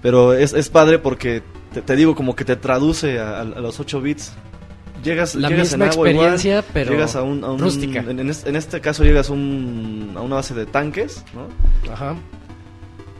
Pero 0.00 0.32
es, 0.32 0.52
es 0.54 0.68
padre 0.70 0.98
porque, 0.98 1.42
te, 1.74 1.82
te 1.82 1.94
digo, 1.94 2.14
como 2.16 2.34
que 2.34 2.44
te 2.46 2.56
traduce 2.56 3.20
a, 3.20 3.40
a 3.42 3.44
los 3.44 3.78
8 3.78 4.00
bits. 4.00 4.32
Llegas, 5.02 5.34
La 5.34 5.48
llegas 5.48 5.70
misma 5.72 5.86
en 5.86 5.90
agua 5.92 6.10
igual, 6.10 6.26
experiencia, 6.32 6.64
pero 6.72 6.92
llegas 6.92 7.16
a 7.16 7.22
un, 7.22 7.42
a 7.44 7.50
un- 7.50 7.58
rústica. 7.58 8.00
En, 8.00 8.20
en 8.20 8.30
es- 8.30 8.44
en 8.46 8.56
este 8.56 8.80
caso 8.80 9.02
llegas 9.04 9.30
a, 9.30 9.32
un, 9.32 10.12
a 10.16 10.20
una 10.20 10.36
base 10.36 10.54
de 10.54 10.66
tanques, 10.66 11.24
¿no? 11.34 11.48
Ajá. 11.92 12.14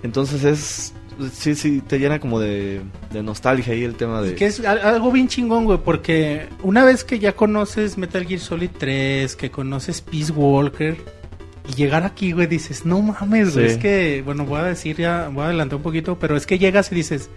Entonces 0.03 0.45
es... 0.45 0.93
Sí, 1.33 1.55
sí, 1.55 1.83
te 1.87 1.99
llena 1.99 2.19
como 2.19 2.41
de, 2.41 2.81
de 3.13 3.23
nostalgia 3.23 3.75
ahí 3.75 3.85
el 3.85 3.95
tema 3.97 4.23
de... 4.23 4.35
Que 4.35 4.47
es 4.47 4.61
al- 4.65 4.81
algo 4.81 5.13
bien 5.13 5.29
chingón, 5.29 5.65
güey, 5.67 5.79
porque 5.85 6.49
una 6.63 6.85
vez 6.85 7.05
que 7.05 7.19
ya 7.19 7.33
conoces 7.37 7.99
Metal 7.99 8.27
Gear 8.27 8.41
Solid 8.41 8.71
3, 8.79 9.37
que 9.37 9.51
conoces 9.51 10.01
Peace 10.01 10.33
Walker, 10.33 10.97
y 11.69 11.75
llegar 11.75 12.05
aquí, 12.05 12.33
güey, 12.33 12.47
dices, 12.47 12.87
no 12.87 13.01
mames, 13.03 13.53
güey, 13.55 13.67
Sí. 13.69 13.73
es 13.75 13.79
que, 13.79 14.23
bueno, 14.25 14.47
voy 14.47 14.61
a 14.61 14.65
decir 14.65 14.97
ya, 14.97 15.29
voy 15.31 15.43
a 15.43 15.47
adelantar 15.49 15.77
un 15.77 15.83
poquito, 15.83 16.19
pero 16.19 16.35
es 16.37 16.47
que 16.47 16.59
llegas 16.59 16.91
y 16.91 16.95
dices, 16.95 17.29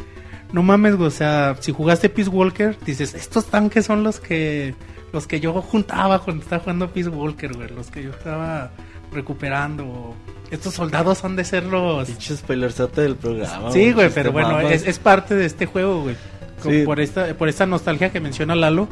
no 0.55 0.63
mames, 0.63 0.95
güey, 0.95 1.09
o 1.09 1.11
sea, 1.11 1.57
si 1.59 1.73
jugaste 1.73 2.07
Peace 2.07 2.29
Walker, 2.29 2.77
dices, 2.85 3.13
estos 3.13 3.47
tanques 3.47 3.85
son 3.85 4.03
los 4.03 4.21
que, 4.21 4.73
los 5.11 5.27
que 5.27 5.41
yo 5.41 5.51
juntaba 5.61 6.19
cuando 6.19 6.43
estaba 6.43 6.61
jugando 6.61 6.89
Peace 6.93 7.09
Walker, 7.09 7.53
güey, 7.53 7.67
los 7.75 7.91
que 7.91 8.01
yo 8.01 8.11
estaba 8.11 8.71
recuperando, 9.11 10.15
estos 10.51 10.73
soldados 10.73 11.25
han 11.25 11.35
de 11.35 11.43
ser 11.43 11.65
los... 11.65 12.07
Pinche 12.07 12.37
spoilerzote 12.37 13.01
del 13.01 13.17
programa. 13.17 13.69
Sí, 13.69 13.91
güey, 13.91 14.09
pero 14.09 14.29
te 14.29 14.33
bueno, 14.33 14.61
es, 14.61 14.87
es 14.87 14.97
parte 14.97 15.35
de 15.35 15.45
este 15.45 15.65
juego, 15.65 16.03
güey. 16.03 16.15
Sí. 16.63 16.83
Por 16.85 17.01
esta 17.01 17.33
por 17.33 17.49
esta 17.49 17.65
nostalgia 17.65 18.13
que 18.13 18.21
menciona 18.21 18.55
Lalo, 18.55 18.87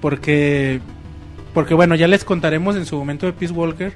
porque 0.00 0.80
porque 1.52 1.74
bueno, 1.74 1.96
ya 1.96 2.08
les 2.08 2.24
contaremos 2.24 2.76
en 2.76 2.86
su 2.86 2.96
momento 2.96 3.26
de 3.26 3.34
Peace 3.34 3.52
Walker, 3.52 3.92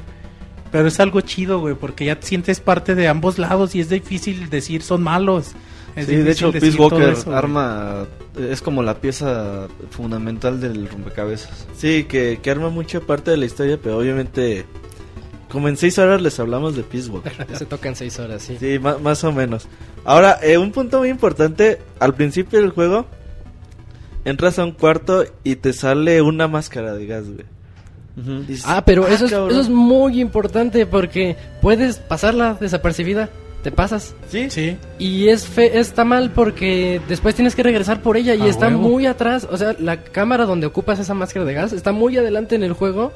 pero 0.71 0.87
es 0.89 1.01
algo 1.01 1.23
chido, 1.23 1.59
güey, 1.59 1.75
porque 1.75 2.05
ya 2.05 2.19
sientes 2.21 2.61
parte 2.61 2.95
de 2.95 3.09
ambos 3.09 3.39
lados 3.39 3.75
y 3.75 3.81
es 3.81 3.89
difícil 3.89 4.51
decir 4.51 4.83
son 4.83 5.03
malos. 5.03 5.55
Es 5.99 6.07
Sí, 6.07 6.17
de 6.17 6.31
hecho, 6.31 6.53
Peace 6.53 6.77
Walker 6.79 7.09
eso, 7.11 7.25
güey. 7.27 7.37
arma... 7.37 8.07
Es 8.39 8.63
como 8.63 8.83
la 8.83 8.95
pieza 9.01 9.67
fundamental 9.91 10.61
del 10.61 10.89
rompecabezas. 10.89 11.67
Sí, 11.77 12.05
que, 12.05 12.39
que 12.43 12.51
arma 12.51 12.71
mucha 12.71 13.01
parte 13.01 13.31
de 13.33 13.37
la 13.37 13.47
historia, 13.47 13.79
pero 13.83 13.99
obviamente... 13.99 14.65
Como 15.51 15.69
en 15.69 15.77
6 15.79 15.99
horas 15.99 16.21
les 16.21 16.39
hablamos 16.41 16.77
de 16.77 16.83
Peace 16.83 17.09
Walker. 17.09 17.33
Se 17.57 17.65
tocan 17.65 17.97
seis 17.97 18.19
horas, 18.19 18.43
sí. 18.43 18.57
Sí, 18.61 18.79
ma- 18.79 18.99
más 18.99 19.25
o 19.25 19.33
menos. 19.33 19.67
Ahora, 20.05 20.39
eh, 20.43 20.59
un 20.59 20.73
punto 20.73 20.99
muy 20.99 21.09
importante, 21.09 21.79
al 22.01 22.15
principio 22.15 22.61
del 22.61 22.71
juego, 22.71 23.07
entras 24.27 24.59
a 24.59 24.65
un 24.65 24.73
cuarto 24.73 25.25
y 25.45 25.57
te 25.57 25.73
sale 25.73 26.21
una 26.21 26.49
máscara 26.49 26.93
de 26.95 27.07
gas, 27.07 27.25
güey. 27.29 27.47
Dices, 28.47 28.65
Ah, 28.67 28.85
pero 28.85 29.07
eso, 29.07 29.25
es, 29.27 29.31
cabrón". 29.31 29.51
eso 29.53 29.61
es 29.61 29.69
muy 29.71 30.21
importante 30.21 30.85
porque 30.87 31.37
puedes 31.63 31.97
pasarla 31.99 32.59
desapercibida. 32.61 33.31
Te 33.63 33.73
pasas. 33.73 34.15
¿Sí? 34.31 34.49
Sí. 34.51 34.77
Y 34.99 35.29
es 35.29 35.47
fe, 35.47 35.79
está 35.81 36.05
mal 36.05 36.31
porque 36.31 37.01
después 37.09 37.35
tienes 37.35 37.55
que 37.57 37.63
regresar 37.65 38.03
por 38.03 38.17
ella 38.17 38.35
y 38.35 38.43
A 38.43 38.47
está 38.47 38.69
huevo. 38.69 38.79
muy 38.81 39.07
atrás. 39.07 39.47
O 39.51 39.57
sea, 39.57 39.75
la 39.81 40.03
cámara 40.05 40.47
donde 40.47 40.67
ocupas 40.67 40.99
esa 41.01 41.15
máscara 41.15 41.45
de 41.45 41.55
gas 41.55 41.73
está 41.73 41.91
muy 41.93 42.17
adelante 42.17 42.55
en 42.55 42.63
el 42.63 42.73
juego. 42.73 43.13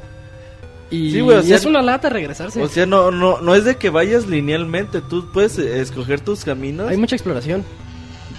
Y, 0.90 1.12
Sí, 1.12 1.20
güey, 1.20 1.38
o 1.38 1.40
y 1.42 1.46
sea, 1.46 1.56
es 1.56 1.64
una 1.64 1.80
lata 1.80 2.08
regresarse. 2.10 2.60
O 2.60 2.68
sea, 2.68 2.86
no, 2.86 3.10
no, 3.10 3.40
no 3.40 3.54
es 3.54 3.64
de 3.64 3.76
que 3.76 3.88
vayas 3.88 4.26
linealmente, 4.26 5.00
tú 5.00 5.30
puedes 5.32 5.58
eh, 5.58 5.80
escoger 5.80 6.20
tus 6.20 6.44
caminos. 6.44 6.90
Hay 6.90 6.96
mucha 6.98 7.14
exploración. 7.16 7.64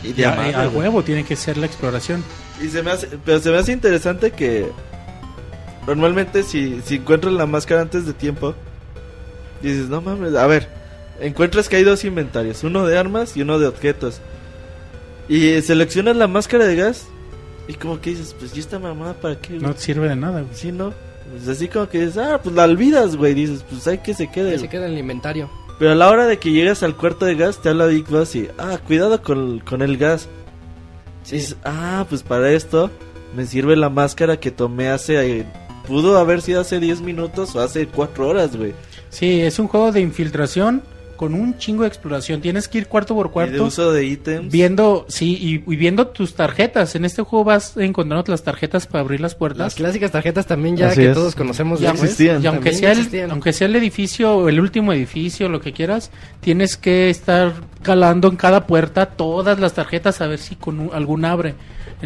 y 0.04 0.12
de 0.14 0.26
a 0.26 0.36
güey. 0.68 0.76
huevo 0.76 1.04
tiene 1.04 1.24
que 1.24 1.36
ser 1.36 1.58
la 1.58 1.66
exploración. 1.66 2.24
Y 2.62 2.68
se 2.68 2.84
me 2.84 2.92
hace, 2.92 3.08
pero 3.26 3.40
se 3.40 3.50
me 3.50 3.58
hace 3.58 3.72
interesante 3.72 4.30
que 4.32 4.70
normalmente 5.88 6.44
si, 6.44 6.82
si 6.86 6.96
encuentras 6.96 7.34
la 7.34 7.46
máscara 7.46 7.82
antes 7.82 8.06
de 8.06 8.14
tiempo, 8.14 8.54
dices, 9.62 9.90
no 9.90 10.02
mames, 10.02 10.36
a 10.36 10.46
ver, 10.46 10.70
encuentras 11.28 11.70
que 11.70 11.78
hay 11.78 11.84
dos 11.84 12.04
inventarios, 12.04 12.64
uno 12.64 12.86
de 12.86 12.98
armas 12.98 13.36
y 13.38 13.42
uno 13.42 13.60
de 13.60 13.68
objetos. 13.68 14.20
Y 15.30 15.62
seleccionas 15.62 16.16
la 16.18 16.28
máscara 16.28 16.66
de 16.66 16.76
gas 16.76 17.06
y 17.68 17.74
como 17.76 18.00
que 18.02 18.12
dices, 18.12 18.36
pues, 18.38 18.56
¿y 18.56 18.60
esta 18.60 18.78
mamada 18.80 19.14
para 19.14 19.40
qué? 19.40 19.54
güey?" 19.58 19.62
No 19.62 19.74
sirve 19.78 20.10
de 20.10 20.16
nada, 20.16 20.42
güey. 20.42 20.54
Sí, 20.54 20.72
¿no? 20.72 20.94
Pues 21.32 21.48
así 21.48 21.68
como 21.68 21.88
que 21.88 22.00
dices, 22.02 22.18
ah, 22.18 22.40
pues 22.44 22.54
la 22.56 22.66
olvidas, 22.66 23.16
güey, 23.16 23.34
dices, 23.34 23.64
pues 23.70 23.88
hay 23.88 24.00
que 24.00 24.14
se 24.14 24.30
quede. 24.30 24.60
Se 24.60 24.68
queda 24.68 24.86
en 24.86 24.94
el 24.94 25.00
inventario. 25.00 25.50
Pero 25.80 25.92
a 25.94 25.96
la 25.96 26.10
hora 26.10 26.28
de 26.28 26.38
que 26.38 26.52
llegas 26.52 26.84
al 26.84 26.96
cuarto 26.96 27.26
de 27.26 27.36
gas, 27.36 27.62
te 27.62 27.70
habla 27.70 27.88
Big 27.88 28.06
Boss 28.08 28.36
y, 28.36 28.48
ah, 28.58 28.78
cuidado 28.86 29.22
con, 29.22 29.60
con 29.60 29.82
el 29.82 29.98
gas. 29.98 30.28
Y 31.28 31.36
dices, 31.36 31.56
ah, 31.64 32.06
pues 32.10 32.22
para 32.22 32.52
esto 32.52 32.92
me 33.36 33.46
sirve 33.46 33.76
la 33.76 33.90
máscara 33.90 34.38
que 34.40 34.52
tomé 34.52 34.90
hace... 34.90 35.40
eh, 35.40 35.46
pudo 35.88 36.18
haber 36.18 36.42
sido 36.42 36.62
hace 36.62 36.80
10 36.80 37.02
minutos 37.02 37.56
o 37.56 37.62
hace 37.62 37.88
4 37.88 38.28
horas, 38.28 38.56
güey. 38.56 38.74
Sí, 39.10 39.42
es 39.42 39.58
un 39.60 39.68
juego 39.68 39.92
de 39.92 40.02
infiltración, 40.02 40.84
con 41.16 41.34
un 41.34 41.58
chingo 41.58 41.84
de 41.84 41.88
exploración. 41.90 42.42
Tienes 42.42 42.68
que 42.68 42.80
ir 42.80 42.88
cuarto 42.88 43.14
por 43.16 43.26
Y 43.26 43.30
de 43.30 43.34
cuarto. 43.34 43.64
uso 43.66 43.92
de 43.92 44.06
ítems. 44.06 44.52
Viendo, 44.52 45.06
sí, 45.08 45.38
y, 45.40 45.72
y 45.72 45.76
viendo 45.76 46.08
tus 46.08 46.34
tarjetas. 46.36 46.96
En 46.96 47.06
este 47.06 47.22
juego 47.22 47.46
vas 47.46 47.78
encontrando 47.78 48.24
las 48.28 48.44
tarjetas 48.44 48.88
para 48.88 49.02
abrir 49.02 49.20
las 49.22 49.32
Las 49.34 49.38
puertas. 49.40 49.76
clásicas 49.76 50.12
tarjetas 50.12 50.46
también 50.46 50.76
ya 50.78 50.88
Así 50.88 51.02
que 51.02 51.08
es. 51.10 51.14
todos 51.14 51.36
conocemos. 51.36 51.80
Ya, 51.80 51.90
aunque, 51.90 52.06
existían. 52.06 52.44
y 52.44 52.48
aunque 52.48 52.72
sea 52.74 52.92
el, 52.92 52.98
existían. 53.00 53.32
aunque 53.32 53.54
sea 53.54 53.68
el 53.68 53.76
edificio 53.76 54.36
o 54.38 54.50
el 54.50 54.60
último 54.60 54.92
edificio, 54.94 55.50
lo 55.50 55.60
que 55.62 55.72
quieras, 55.74 56.12
tienes 56.42 56.78
que 56.78 57.10
estar 57.10 57.54
calando 57.82 58.28
en 58.30 58.36
cada 58.36 58.66
puerta 58.68 59.06
todas 59.08 59.60
las 59.60 59.74
tarjetas 59.74 60.22
a 60.22 60.28
ver 60.28 60.40
si 60.40 60.56
con 60.56 60.80
un- 60.80 60.90
algún 60.94 61.26
abre. 61.26 61.56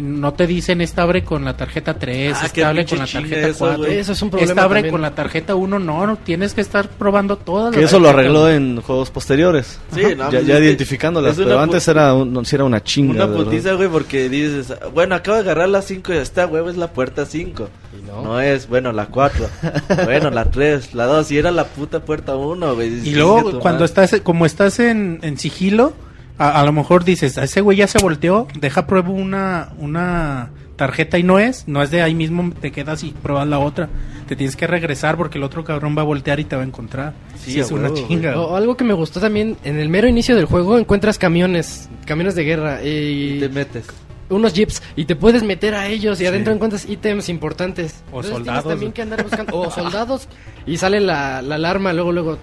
No 0.00 0.32
te 0.34 0.46
dicen 0.46 0.80
esta 0.80 1.02
abre 1.02 1.24
con 1.24 1.44
la 1.44 1.56
tarjeta 1.56 1.94
3, 1.98 2.36
Ah, 2.40 2.46
esta 2.46 2.68
abre 2.68 2.86
con 2.86 2.98
la 2.98 3.06
tarjeta 3.06 3.48
eso, 3.48 3.58
4, 3.58 3.78
güey. 3.78 3.98
Eso 3.98 4.12
es 4.12 4.22
un 4.22 4.30
problema 4.30 4.52
esta 4.52 4.62
abre 4.62 4.76
también. 4.78 4.92
con 4.92 5.02
la 5.02 5.14
tarjeta 5.14 5.54
1, 5.54 5.78
no, 5.78 6.06
no, 6.06 6.16
tienes 6.16 6.54
que 6.54 6.60
estar 6.60 6.88
probando 6.88 7.36
todas 7.36 7.74
Que 7.74 7.80
las 7.80 7.90
eso 7.90 7.98
lo 7.98 8.08
arregló 8.08 8.48
en 8.48 8.80
juegos 8.80 9.10
posteriores. 9.10 9.78
Sí, 9.94 10.02
no, 10.16 10.24
ya 10.24 10.38
pues 10.38 10.46
ya 10.46 10.58
identificándolas, 10.58 11.36
pero 11.36 11.58
antes 11.58 11.86
era, 11.88 12.14
un, 12.14 12.44
sí 12.46 12.54
era 12.54 12.64
una 12.64 12.82
chinga. 12.82 13.24
Una 13.26 13.34
putiza, 13.36 13.72
güey, 13.74 13.88
porque 13.88 14.28
dices, 14.28 14.72
bueno, 14.94 15.14
acabo 15.16 15.36
de 15.36 15.42
agarrar 15.42 15.68
la 15.68 15.82
5 15.82 16.12
y 16.14 16.16
esta 16.18 16.46
huevo 16.46 16.70
es 16.70 16.76
la 16.76 16.88
puerta 16.92 17.26
5. 17.26 17.68
Y 17.98 18.06
no. 18.06 18.22
No. 18.22 18.40
es, 18.40 18.68
bueno, 18.68 18.92
la 18.92 19.06
4. 19.06 19.46
bueno, 20.04 20.30
la 20.30 20.44
3, 20.44 20.94
la 20.94 21.06
2. 21.06 21.30
Y 21.32 21.38
era 21.38 21.50
la 21.50 21.64
puta 21.64 22.00
puerta 22.00 22.36
1, 22.36 22.74
güey. 22.74 22.88
Y 22.88 23.02
"Chingue 23.02 23.18
luego 23.18 23.42
cuando 23.60 23.80
madre". 23.80 23.84
estás, 23.86 24.20
como 24.22 24.46
estás 24.46 24.78
en, 24.80 25.18
en 25.22 25.38
sigilo, 25.38 25.92
a, 26.38 26.60
a 26.60 26.64
lo 26.64 26.72
mejor 26.72 27.04
dices, 27.04 27.36
a 27.38 27.44
ese 27.44 27.60
güey 27.60 27.78
ya 27.78 27.86
se 27.86 27.98
volteó, 27.98 28.46
deja 28.58 28.86
pruebo 28.86 29.12
una, 29.12 29.70
una 29.78 30.50
tarjeta 30.76 31.18
y 31.18 31.24
no 31.24 31.38
es, 31.40 31.66
no 31.66 31.82
es 31.82 31.90
de 31.90 32.02
ahí 32.02 32.14
mismo 32.14 32.52
te 32.60 32.70
quedas 32.70 33.02
y 33.02 33.10
pruebas 33.10 33.48
la 33.48 33.58
otra. 33.58 33.88
Te 34.28 34.36
tienes 34.36 34.54
que 34.56 34.66
regresar 34.66 35.16
porque 35.16 35.38
el 35.38 35.44
otro 35.44 35.64
cabrón 35.64 35.96
va 35.96 36.02
a 36.02 36.04
voltear 36.04 36.38
y 36.38 36.44
te 36.44 36.54
va 36.54 36.62
a 36.62 36.64
encontrar. 36.66 37.14
Sí, 37.36 37.52
Sí, 37.52 37.60
es 37.60 37.70
una 37.72 37.92
chinga. 37.92 38.38
O, 38.38 38.54
algo 38.56 38.76
que 38.76 38.84
me 38.84 38.94
gustó 38.94 39.20
también, 39.20 39.56
en 39.64 39.80
el 39.80 39.88
mero 39.88 40.06
inicio 40.06 40.36
del 40.36 40.44
juego 40.44 40.78
encuentras 40.78 41.18
camiones, 41.18 41.88
camiones 42.06 42.34
de 42.36 42.44
guerra 42.44 42.84
Y 42.84 43.36
y 43.36 43.40
te 43.40 43.48
metes. 43.48 43.86
unos 44.30 44.52
jeeps 44.52 44.82
y 44.94 45.06
te 45.06 45.16
puedes 45.16 45.42
meter 45.42 45.74
a 45.74 45.88
ellos 45.88 46.20
y 46.20 46.26
adentro 46.26 46.52
Sí. 46.52 46.56
encuentras 46.56 46.88
ítems 46.88 47.28
importantes. 47.30 48.02
O 48.12 48.16
Entonces 48.16 48.32
soldados. 48.32 48.68
También 48.68 48.92
que 48.92 49.02
andar 49.02 49.22
buscando 49.24 49.56
o 49.58 49.70
soldados 49.72 50.28
y 50.66 50.76
sale 50.76 51.00
la, 51.00 51.40
la 51.42 51.54
alarma 51.56 51.92
luego 51.94 52.12
luego 52.12 52.38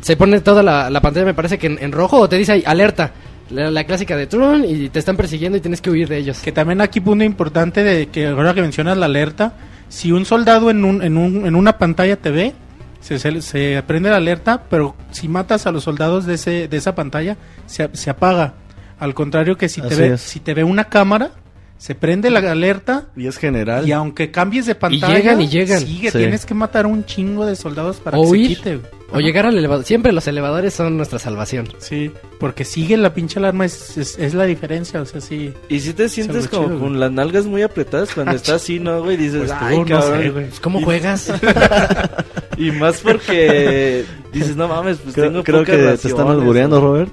se 0.00 0.16
pone 0.16 0.40
toda 0.40 0.62
la, 0.62 0.90
la 0.90 1.00
pantalla 1.00 1.26
me 1.26 1.34
parece 1.34 1.58
que 1.58 1.66
en, 1.66 1.78
en 1.80 1.92
rojo 1.92 2.18
o 2.18 2.28
te 2.28 2.36
dice 2.36 2.52
ahí, 2.52 2.62
alerta. 2.66 3.12
La, 3.50 3.68
la 3.68 3.82
clásica 3.82 4.16
de 4.16 4.28
Tron 4.28 4.64
y 4.64 4.90
te 4.90 5.00
están 5.00 5.16
persiguiendo 5.16 5.58
y 5.58 5.60
tienes 5.60 5.80
que 5.80 5.90
huir 5.90 6.08
de 6.08 6.18
ellos. 6.18 6.38
Que 6.38 6.52
también 6.52 6.80
aquí 6.80 7.00
punto 7.00 7.24
importante 7.24 7.82
de 7.82 8.06
que 8.06 8.28
ahora 8.28 8.54
que 8.54 8.62
mencionas 8.62 8.96
la 8.96 9.06
alerta, 9.06 9.54
si 9.88 10.12
un 10.12 10.24
soldado 10.24 10.70
en, 10.70 10.84
un, 10.84 11.02
en, 11.02 11.16
un, 11.16 11.44
en 11.46 11.56
una 11.56 11.76
pantalla 11.76 12.16
te 12.16 12.30
ve, 12.30 12.54
se, 13.00 13.18
se, 13.18 13.42
se 13.42 13.82
prende 13.86 14.08
la 14.08 14.16
alerta, 14.16 14.62
pero 14.70 14.94
si 15.10 15.26
matas 15.26 15.66
a 15.66 15.72
los 15.72 15.82
soldados 15.82 16.26
de, 16.26 16.34
ese, 16.34 16.68
de 16.68 16.76
esa 16.76 16.94
pantalla, 16.94 17.36
se, 17.66 17.90
se 17.92 18.10
apaga. 18.10 18.54
Al 19.00 19.14
contrario 19.14 19.56
que 19.56 19.68
si 19.68 19.80
te, 19.80 19.94
ve, 19.96 20.06
es. 20.14 20.20
si 20.20 20.38
te 20.40 20.54
ve 20.54 20.62
una 20.62 20.84
cámara, 20.84 21.32
se 21.80 21.94
prende 21.94 22.28
la 22.28 22.40
alerta 22.40 23.06
Y 23.16 23.26
es 23.26 23.38
general. 23.38 23.88
y 23.88 23.92
aunque 23.92 24.30
cambies 24.30 24.66
de 24.66 24.74
pantalla, 24.74 25.16
llegan 25.16 25.40
y 25.40 25.48
llegan. 25.48 25.80
sigue, 25.80 26.10
Sí. 26.10 26.18
tienes 26.18 26.44
que 26.44 26.52
matar 26.52 26.84
un 26.86 27.06
chingo 27.06 27.46
de 27.46 27.56
soldados 27.56 27.96
para 27.96 28.18
O 28.18 28.24
que 28.24 28.28
huir. 28.28 28.48
se 28.48 28.54
quite. 28.56 28.80
O 29.12 29.18
llegar 29.18 29.46
al 29.46 29.56
elevador. 29.56 29.84
Siempre 29.86 30.12
los 30.12 30.26
elevadores 30.28 30.74
son 30.74 30.96
nuestra 30.98 31.18
salvación. 31.18 31.68
Sí, 31.78 32.12
porque 32.38 32.64
sigue 32.66 32.96
la 32.98 33.14
pinche 33.14 33.38
alarma, 33.38 33.64
es, 33.64 33.96
es, 33.96 34.18
es 34.18 34.34
la 34.34 34.44
diferencia, 34.44 35.00
o 35.00 35.06
sea, 35.06 35.20
sí. 35.22 35.52
Y 35.70 35.80
si 35.80 35.94
te 35.94 36.08
sientes 36.10 36.46
como 36.48 36.66
chido, 36.68 36.78
con 36.80 37.00
las 37.00 37.10
nalgas 37.10 37.46
muy 37.46 37.62
apretadas 37.62 38.10
cuando 38.14 38.32
estás 38.36 38.56
así, 38.62 38.78
¿no, 38.78 39.02
güey? 39.02 39.16
Dices, 39.16 39.38
Pues 39.38 39.50
tú, 39.50 39.56
ay, 39.58 39.78
no 39.78 39.84
cabrón. 39.86 40.22
sé, 40.22 40.30
güey. 40.30 40.46
¿Cómo 40.60 40.82
juegas? 40.84 41.32
y 42.56 42.70
más 42.72 42.98
porque 43.00 44.04
dices, 44.32 44.54
no 44.54 44.68
mames, 44.68 44.98
pues 44.98 45.14
creo 45.14 45.28
tengo 45.28 45.42
creo 45.44 45.60
pocas 45.60 45.76
que 45.76 45.96
te 46.02 46.08
están 46.08 46.28
albureando. 46.28 46.80
Robert. 46.80 47.10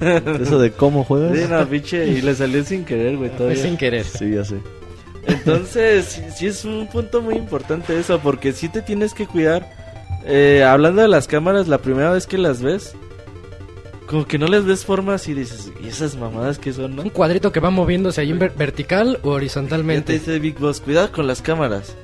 Eso 0.40 0.58
de 0.58 0.72
cómo 0.72 1.04
juegas. 1.04 1.36
Sí, 1.38 1.44
no, 1.48 1.66
pinche, 1.66 2.06
y 2.06 2.22
le 2.22 2.34
salió 2.34 2.64
sin 2.64 2.84
querer, 2.84 3.16
güey, 3.16 3.30
Fue 3.30 3.38
todavía. 3.38 3.62
sin 3.62 3.76
querer. 3.76 4.04
Sí, 4.04 4.30
ya 4.34 4.44
sé. 4.44 4.56
Entonces, 5.26 6.06
sí, 6.06 6.22
sí 6.36 6.46
es 6.46 6.64
un 6.64 6.86
punto 6.88 7.20
muy 7.20 7.34
importante 7.34 7.98
eso, 7.98 8.18
porque 8.20 8.52
sí 8.52 8.68
te 8.68 8.82
tienes 8.82 9.12
que 9.14 9.26
cuidar. 9.26 9.68
Eh, 10.26 10.64
hablando 10.66 11.02
de 11.02 11.08
las 11.08 11.26
cámaras, 11.28 11.68
la 11.68 11.78
primera 11.78 12.10
vez 12.12 12.26
que 12.26 12.38
las 12.38 12.62
ves, 12.62 12.94
como 14.06 14.26
que 14.26 14.38
no 14.38 14.46
les 14.48 14.64
ves 14.64 14.84
formas 14.84 15.28
y 15.28 15.34
dices, 15.34 15.70
¿y 15.82 15.88
esas 15.88 16.16
mamadas 16.16 16.58
que 16.58 16.72
son, 16.72 16.96
no? 16.96 17.02
Un 17.02 17.10
cuadrito 17.10 17.52
que 17.52 17.60
va 17.60 17.70
moviéndose 17.70 18.20
ahí 18.22 18.30
en 18.30 18.38
ver- 18.38 18.52
vertical 18.56 19.08
o 19.08 19.12
Ya 19.14 19.20
te 19.22 19.28
horizontalmente. 19.28 20.12
dice 20.14 20.38
Big 20.38 20.58
Boss, 20.58 20.80
cuidado 20.80 21.12
con 21.12 21.26
las 21.26 21.42
cámaras. 21.42 21.94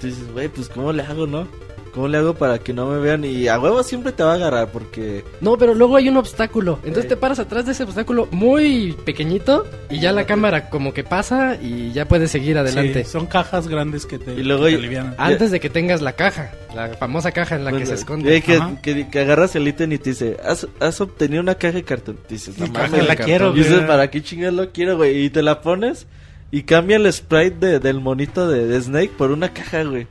Tú 0.00 0.06
dices, 0.06 0.30
güey, 0.32 0.48
pues 0.48 0.68
¿cómo 0.68 0.92
le 0.92 1.02
hago, 1.02 1.26
no? 1.26 1.48
¿Cómo 1.94 2.08
le 2.08 2.18
hago 2.18 2.34
para 2.34 2.58
que 2.58 2.72
no 2.72 2.88
me 2.90 2.98
vean? 2.98 3.24
Y 3.24 3.46
a 3.46 3.56
huevo 3.60 3.82
siempre 3.84 4.10
te 4.10 4.24
va 4.24 4.32
a 4.32 4.34
agarrar 4.34 4.72
porque... 4.72 5.24
No, 5.40 5.56
pero 5.56 5.74
luego 5.74 5.94
hay 5.94 6.08
un 6.08 6.16
obstáculo. 6.16 6.78
Entonces 6.78 7.04
Sí. 7.04 7.08
te 7.10 7.16
paras 7.16 7.38
atrás 7.38 7.66
de 7.66 7.72
ese 7.72 7.84
obstáculo 7.84 8.26
muy 8.32 8.96
pequeñito 9.04 9.64
y 9.88 10.00
ya 10.00 10.10
la 10.10 10.26
cámara 10.26 10.70
como 10.70 10.92
que 10.92 11.04
pasa 11.04 11.56
y 11.62 11.92
ya 11.92 12.08
puedes 12.08 12.32
seguir 12.32 12.58
adelante. 12.58 13.04
Sí, 13.04 13.10
son 13.10 13.26
cajas 13.26 13.68
grandes 13.68 14.06
que 14.06 14.18
te, 14.18 14.32
Y 14.34 14.42
luego 14.42 14.64
que 14.66 14.76
te. 14.76 15.00
Antes 15.18 15.52
de 15.52 15.60
que 15.60 15.70
tengas 15.70 16.02
la 16.02 16.14
caja, 16.14 16.50
la 16.74 16.88
famosa 16.88 17.30
caja 17.30 17.54
en 17.54 17.64
la 17.64 17.70
que 17.70 17.76
Pues, 17.76 17.88
se 17.90 17.94
eh, 17.94 17.98
esconde. 17.98 18.42
que, 18.42 18.56
Ajá. 18.56 18.72
que, 18.82 19.08
que 19.08 19.20
agarras 19.20 19.54
el 19.54 19.68
ítem 19.68 19.92
y 19.92 19.98
te 19.98 20.10
dice, 20.10 20.36
¿has, 20.44 20.66
has 20.80 21.00
obtenido 21.00 21.40
una 21.42 21.54
caja 21.54 21.74
de 21.74 21.84
cartón? 21.84 22.18
Dices, 22.28 22.58
no 22.58 22.66
mames, 22.66 22.90
la 23.02 23.06
cartón. 23.14 23.26
quiero, 23.26 23.52
Y 23.54 23.58
dices. 23.60 23.80
¿para 23.82 24.10
qué 24.10 24.20
chingas 24.20 24.52
lo 24.52 24.70
quiero, 24.72 24.96
güey? 24.96 25.24
Y 25.26 25.30
te 25.30 25.42
la 25.42 25.60
pones 25.60 26.08
y 26.50 26.64
cambia 26.64 26.96
el 26.96 27.12
sprite 27.12 27.64
de- 27.66 27.78
del 27.78 28.00
monito 28.00 28.48
de, 28.48 28.66
de 28.66 28.80
Snake 28.80 29.12
por 29.16 29.30
una 29.30 29.52
caja, 29.52 29.84
güey. 29.84 30.08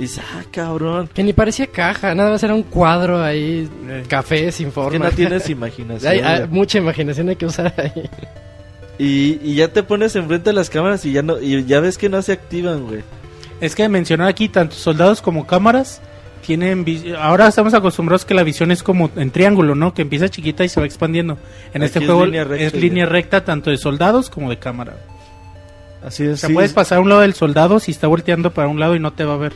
Y 0.00 0.04
dices, 0.04 0.24
ah, 0.34 0.42
cabrón. 0.50 1.08
Que 1.12 1.22
ni 1.22 1.32
parecía 1.32 1.66
caja, 1.66 2.14
nada 2.14 2.30
más 2.30 2.42
era 2.42 2.54
un 2.54 2.62
cuadro 2.62 3.22
ahí, 3.22 3.68
Eh. 3.88 4.04
café 4.08 4.50
sin 4.50 4.72
forma. 4.72 4.90
Que 4.92 4.98
no 4.98 5.10
tienes 5.14 5.48
imaginación. 5.50 6.10
Hay, 6.12 6.20
hay 6.20 6.46
mucha 6.48 6.78
imaginación 6.78 7.28
hay 7.28 7.36
que 7.36 7.46
usar 7.46 7.74
ahí. 7.76 8.08
Y, 8.98 9.38
y 9.42 9.54
ya 9.56 9.68
te 9.68 9.82
pones 9.82 10.16
enfrente 10.16 10.50
de 10.50 10.54
las 10.54 10.68
cámaras 10.70 11.04
y 11.06 11.12
ya 11.12 11.22
no 11.22 11.40
y 11.40 11.64
ya 11.64 11.80
ves 11.80 11.96
que 11.98 12.08
no 12.08 12.20
se 12.22 12.32
activan, 12.32 12.86
güey. 12.86 13.00
Es 13.60 13.74
que 13.74 13.88
mencionar 13.88 14.28
aquí 14.28 14.48
tanto 14.48 14.74
soldados 14.74 15.20
como 15.22 15.46
cámaras 15.46 16.00
tienen 16.46 16.84
ahora 17.18 17.48
estamos 17.48 17.74
acostumbrados 17.74 18.24
que 18.24 18.32
la 18.34 18.42
visión 18.42 18.70
es 18.70 18.82
como 18.82 19.10
en 19.16 19.30
triángulo, 19.30 19.74
¿no? 19.74 19.92
Que 19.94 20.02
empieza 20.02 20.28
chiquita 20.30 20.64
y 20.64 20.68
se 20.70 20.80
va 20.80 20.86
expandiendo. 20.86 21.38
En 21.74 21.82
Aquí 21.82 21.86
este 21.86 21.98
es 22.00 22.04
juego 22.06 22.24
línea 22.24 22.44
recta 22.44 22.64
es 22.64 22.74
línea 22.74 23.04
ya. 23.04 23.10
recta 23.12 23.44
tanto 23.44 23.70
de 23.70 23.76
soldados 23.76 24.30
como 24.30 24.48
de 24.50 24.58
cámara. 24.58 24.96
Así 26.04 26.24
es. 26.24 26.32
O 26.32 26.36
sea, 26.38 26.48
sí. 26.48 26.54
puedes 26.54 26.72
pasar 26.72 26.98
a 26.98 27.00
un 27.02 27.08
lado 27.10 27.20
del 27.20 27.34
soldado 27.34 27.78
si 27.80 27.90
está 27.92 28.06
volteando 28.06 28.52
para 28.52 28.68
un 28.68 28.80
lado 28.80 28.96
y 28.96 29.00
no 29.00 29.12
te 29.12 29.24
va 29.24 29.34
a 29.34 29.38
ver. 29.38 29.52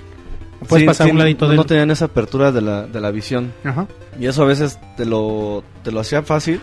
Puedes 0.68 0.82
Sí, 0.82 0.86
pasar 0.86 1.06
sí, 1.06 1.12
un 1.12 1.18
ladito 1.18 1.44
no, 1.46 1.50
de 1.50 1.56
no 1.56 1.62
él. 1.62 1.68
tenían 1.68 1.90
esa 1.90 2.06
apertura 2.06 2.52
de 2.52 2.60
la, 2.62 2.86
de 2.86 3.00
la 3.00 3.10
visión. 3.10 3.52
Ajá. 3.64 3.86
Y 4.18 4.26
eso 4.26 4.42
a 4.42 4.46
veces 4.46 4.78
te 4.96 5.04
lo, 5.04 5.62
te 5.82 5.90
lo 5.92 6.00
hacía 6.00 6.22
fácil. 6.22 6.60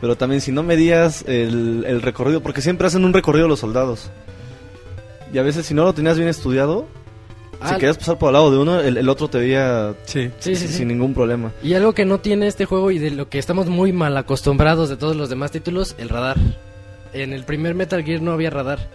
Pero 0.00 0.16
también 0.16 0.40
si 0.40 0.52
no 0.52 0.62
medías 0.62 1.24
el, 1.26 1.84
el 1.86 2.02
recorrido, 2.02 2.42
porque 2.42 2.60
siempre 2.60 2.86
hacen 2.86 3.04
un 3.04 3.12
recorrido 3.14 3.48
los 3.48 3.60
soldados. 3.60 4.10
Y 5.32 5.38
a 5.38 5.42
veces 5.42 5.66
si 5.66 5.74
no 5.74 5.84
lo 5.84 5.92
tenías 5.94 6.16
bien 6.18 6.28
estudiado, 6.28 6.86
si 7.52 7.58
Ah, 7.72 7.76
querías 7.78 7.96
pasar 7.96 8.18
por 8.18 8.28
al 8.28 8.34
lado 8.34 8.50
de 8.50 8.58
uno, 8.58 8.80
el, 8.80 8.98
el 8.98 9.08
otro 9.08 9.28
te 9.28 9.38
veía 9.38 9.94
Sí. 10.04 10.30
Sí, 10.38 10.54
sí, 10.54 10.68
sin 10.68 10.76
sí. 10.76 10.84
ningún 10.84 11.14
problema. 11.14 11.52
Y 11.62 11.72
algo 11.74 11.94
que 11.94 12.04
no 12.04 12.20
tiene 12.20 12.46
este 12.46 12.66
juego 12.66 12.90
y 12.90 12.98
de 12.98 13.10
lo 13.10 13.28
que 13.30 13.38
estamos 13.38 13.68
muy 13.68 13.92
mal 13.92 14.14
acostumbrados 14.18 14.88
de 14.90 14.96
todos 14.98 15.16
los 15.16 15.30
demás 15.30 15.50
títulos, 15.50 15.94
el 15.98 16.10
radar. 16.10 16.36
En 17.14 17.32
el 17.32 17.44
primer 17.44 17.74
Metal 17.74 18.04
Gear 18.04 18.20
no 18.20 18.32
había 18.32 18.50
radar. 18.50 18.90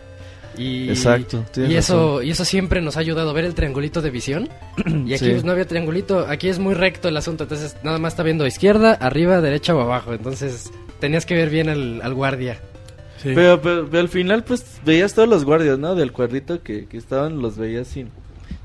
Y, 0.58 0.89
Exacto, 0.89 1.45
Y 1.56 1.76
eso, 1.76 2.22
y 2.22 2.32
eso 2.32 2.43
siempre 2.45 2.82
nos 2.82 2.97
ha 2.97 2.99
ayudado 2.99 3.30
a 3.30 3.34
ver 3.34 3.45
el 3.45 3.54
triangulito 3.56 4.02
de 4.02 4.10
visión. 4.10 4.49
Y 5.06 5.14
aquí 5.14 5.26
Sí. 5.26 5.32
pues, 5.32 5.43
no 5.43 5.52
había 5.54 5.66
triangulito, 5.66 6.26
aquí 6.28 6.49
es 6.49 6.60
muy 6.60 6.74
recto 6.74 7.08
el 7.08 7.18
asunto, 7.18 7.43
entonces 7.43 7.78
nada 7.84 7.97
más 7.99 8.14
está 8.14 8.24
viendo 8.24 8.45
izquierda, 8.45 8.93
arriba, 8.93 9.39
derecha 9.41 9.74
o 9.76 9.80
abajo. 9.82 10.14
Entonces 10.14 10.70
tenías 10.99 11.26
que 11.26 11.36
ver 11.36 11.49
bien 11.49 11.70
al, 11.70 12.02
al 12.04 12.14
guardia. 12.14 12.60
sí. 13.24 13.32
Pero, 13.34 13.62
pero, 13.62 13.88
pero 13.89 14.02
al 14.02 14.10
final 14.10 14.43
pues 14.43 14.66
veías 14.86 15.14
todos 15.14 15.30
los 15.30 15.45
guardias, 15.45 15.80
¿no? 15.80 15.95
Del 15.95 16.12
cuadrito 16.12 16.62
que, 16.62 16.86
que 16.86 16.97
estaban 16.97 17.41
los 17.41 17.58
veías 17.58 17.88
sin. 17.88 18.10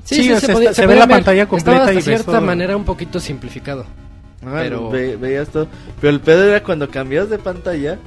Sí, 0.05 0.31
o 0.33 0.39
sea, 0.41 0.55
está- 0.55 0.75
se 0.75 0.87
ve 0.87 0.95
la 0.97 1.07
pantalla 1.09 1.47
completa 1.49 1.73
Estaba 1.79 1.91
y 1.93 1.95
de 1.95 1.97
ves 1.97 2.05
cierta 2.05 2.33
todo. 2.33 2.41
manera 2.41 2.77
un 2.77 2.85
poquito 2.85 3.19
simplificado. 3.21 3.87
Ah, 4.45 4.59
Pero- 4.63 4.91
ve- 4.91 5.17
veías 5.17 5.49
todo. 5.49 5.67
Pero 6.01 6.13
el 6.13 6.21
pedo 6.21 6.45
era 6.45 6.63
cuando 6.63 6.89
cambiabas 6.91 7.31
de 7.31 7.39
pantalla 7.39 7.99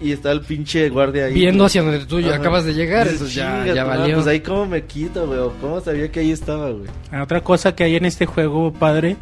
y 0.00 0.12
estaba 0.12 0.32
el 0.34 0.42
pinche 0.42 0.88
guardia 0.90 1.26
ahí. 1.26 1.34
Viendo 1.34 1.64
hacia 1.64 1.82
donde 1.82 2.06
tú 2.06 2.20
ya 2.20 2.28
Ajá. 2.28 2.36
acabas 2.38 2.64
de 2.64 2.74
llegar, 2.74 3.04
Dices, 3.04 3.14
entonces 3.20 3.34
ya, 3.36 3.60
"Chinga 3.62 3.74
ya 3.74 3.84
valió. 3.84 4.14
Pues 4.16 4.26
ahí 4.28 4.40
cómo 4.40 4.66
me 4.66 4.84
quito, 4.84 5.26
güey. 5.26 5.40
¿Cómo 5.60 5.80
sabía 5.80 6.10
que 6.12 6.20
ahí 6.20 6.30
estaba, 6.30 6.70
güey? 6.70 6.88
Ah, 7.10 7.22
Otra 7.22 7.42
cosa 7.42 7.74
que 7.74 7.84
hay 7.84 7.96
en 7.96 8.04
este 8.04 8.26
juego, 8.26 8.72
padre, 8.72 9.16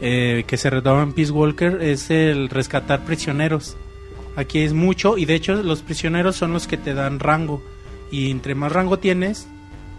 eh, 0.00 0.44
que 0.46 0.56
se 0.56 0.68
retoma 0.70 1.02
en 1.04 1.12
Peace 1.12 1.30
Walker, 1.32 1.78
es 1.80 2.10
el 2.10 2.48
rescatar 2.48 3.04
prisioneros. 3.04 3.76
Aquí 4.36 4.58
es 4.60 4.72
mucho 4.74 5.16
y 5.16 5.24
de 5.24 5.34
hecho 5.34 5.54
los 5.62 5.80
prisioneros 5.82 6.36
son 6.36 6.52
los 6.52 6.66
que 6.66 6.76
te 6.76 6.92
dan 6.92 7.20
rango. 7.20 7.62
Y 8.10 8.30
entre 8.30 8.54
más 8.54 8.70
rango 8.72 8.98
tienes, 8.98 9.48